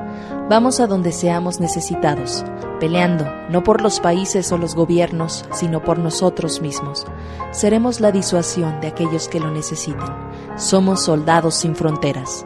Vamos 0.50 0.80
a 0.80 0.88
donde 0.88 1.12
seamos 1.12 1.60
necesitados, 1.60 2.46
peleando 2.80 3.26
no 3.50 3.64
por 3.64 3.82
los 3.82 4.00
países 4.00 4.52
o 4.52 4.58
los 4.58 4.76
gobiernos, 4.76 5.46
sino 5.52 5.84
por 5.84 6.00
nosotros 6.00 6.62
mismos. 6.62 7.06
Seremos 7.52 8.00
la 8.00 8.12
disuasión 8.12 8.80
de 8.80 8.88
aquellos 8.88 9.28
que 9.28 9.40
lo 9.40 9.52
necesiten. 9.52 10.08
Somos 10.56 11.04
soldados 11.04 11.56
sin 11.56 11.76
fronteras. 11.76 12.46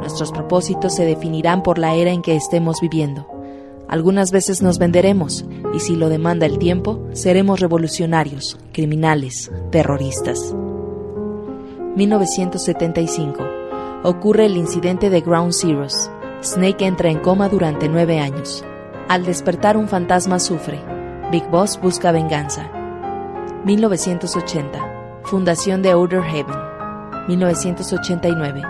Nuestros 0.00 0.30
propósitos 0.32 0.94
se 0.94 1.04
definirán 1.04 1.62
por 1.62 1.78
la 1.78 1.94
era 1.94 2.10
en 2.10 2.22
que 2.22 2.36
estemos 2.36 2.80
viviendo. 2.80 3.37
Algunas 3.88 4.32
veces 4.32 4.60
nos 4.60 4.78
venderemos, 4.78 5.46
y 5.72 5.80
si 5.80 5.96
lo 5.96 6.10
demanda 6.10 6.44
el 6.44 6.58
tiempo, 6.58 7.08
seremos 7.12 7.60
revolucionarios, 7.60 8.58
criminales, 8.72 9.50
terroristas. 9.70 10.54
1975. 11.96 13.42
Ocurre 14.04 14.44
el 14.46 14.58
incidente 14.58 15.08
de 15.08 15.22
Ground 15.22 15.54
Zeroes. 15.54 16.10
Snake 16.42 16.86
entra 16.86 17.10
en 17.10 17.18
coma 17.18 17.48
durante 17.48 17.88
nueve 17.88 18.20
años. 18.20 18.62
Al 19.08 19.24
despertar 19.24 19.76
un 19.76 19.88
fantasma 19.88 20.38
sufre. 20.38 20.78
Big 21.32 21.48
Boss 21.48 21.80
busca 21.80 22.12
venganza. 22.12 22.70
1980. 23.64 25.20
Fundación 25.24 25.80
de 25.82 25.92
Outer 25.92 26.22
Heaven. 26.22 26.56
1989. 27.26 28.62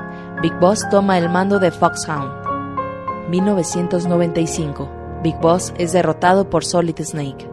Big 0.42 0.54
Boss 0.60 0.88
toma 0.90 1.18
el 1.18 1.28
mando 1.28 1.58
de 1.58 1.72
Foxhound. 1.72 2.32
1995. 3.28 4.97
Big 5.22 5.36
Boss 5.40 5.74
es 5.78 5.92
derrotado 5.92 6.48
por 6.48 6.64
Solid 6.64 6.94
Snake. 7.02 7.48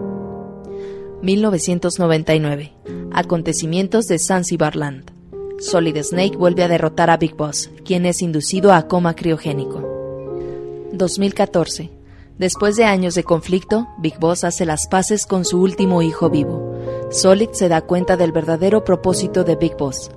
1999. 1.23 2.73
Acontecimientos 3.11 4.07
de 4.07 4.19
Zanzibar 4.19 4.75
Land. 4.75 5.11
Solid 5.57 5.97
Snake 6.03 6.37
vuelve 6.37 6.63
a 6.63 6.67
derrotar 6.67 7.09
a 7.09 7.17
Big 7.17 7.35
Boss, 7.35 7.71
quien 7.83 8.05
es 8.05 8.21
inducido 8.21 8.71
a 8.71 8.87
coma 8.87 9.15
criogénico. 9.15 9.81
2014. 10.93 11.89
Después 12.37 12.75
de 12.75 12.83
años 12.83 13.15
de 13.15 13.23
conflicto, 13.23 13.87
Big 13.97 14.19
Boss 14.19 14.43
hace 14.43 14.65
las 14.65 14.85
paces 14.85 15.25
con 15.25 15.43
su 15.43 15.59
último 15.59 16.03
hijo 16.03 16.29
vivo. 16.29 16.75
Solid 17.09 17.49
se 17.53 17.67
da 17.67 17.81
cuenta 17.81 18.15
del 18.15 18.31
verdadero 18.31 18.83
propósito 18.83 19.43
de 19.43 19.55
Big 19.55 19.75
Boss. 19.75 20.11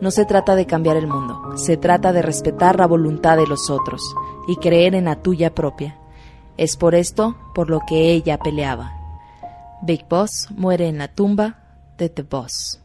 No 0.00 0.12
se 0.12 0.24
trata 0.24 0.54
de 0.54 0.66
cambiar 0.66 0.96
el 0.96 1.08
mundo, 1.08 1.56
se 1.56 1.76
trata 1.76 2.12
de 2.12 2.22
respetar 2.22 2.78
la 2.78 2.86
voluntad 2.86 3.38
de 3.38 3.46
los 3.48 3.70
otros 3.70 4.02
y 4.46 4.54
creer 4.56 4.94
en 4.94 5.06
la 5.06 5.16
tuya 5.16 5.52
propia. 5.52 5.98
Es 6.56 6.76
por 6.76 6.94
esto 6.94 7.36
por 7.54 7.70
lo 7.70 7.80
que 7.88 8.12
ella 8.12 8.38
peleaba. 8.38 8.92
Big 9.82 10.06
Boss 10.08 10.48
muere 10.50 10.88
en 10.88 10.98
la 10.98 11.08
tumba 11.08 11.58
de 11.98 12.08
The 12.08 12.22
Boss. 12.22 12.80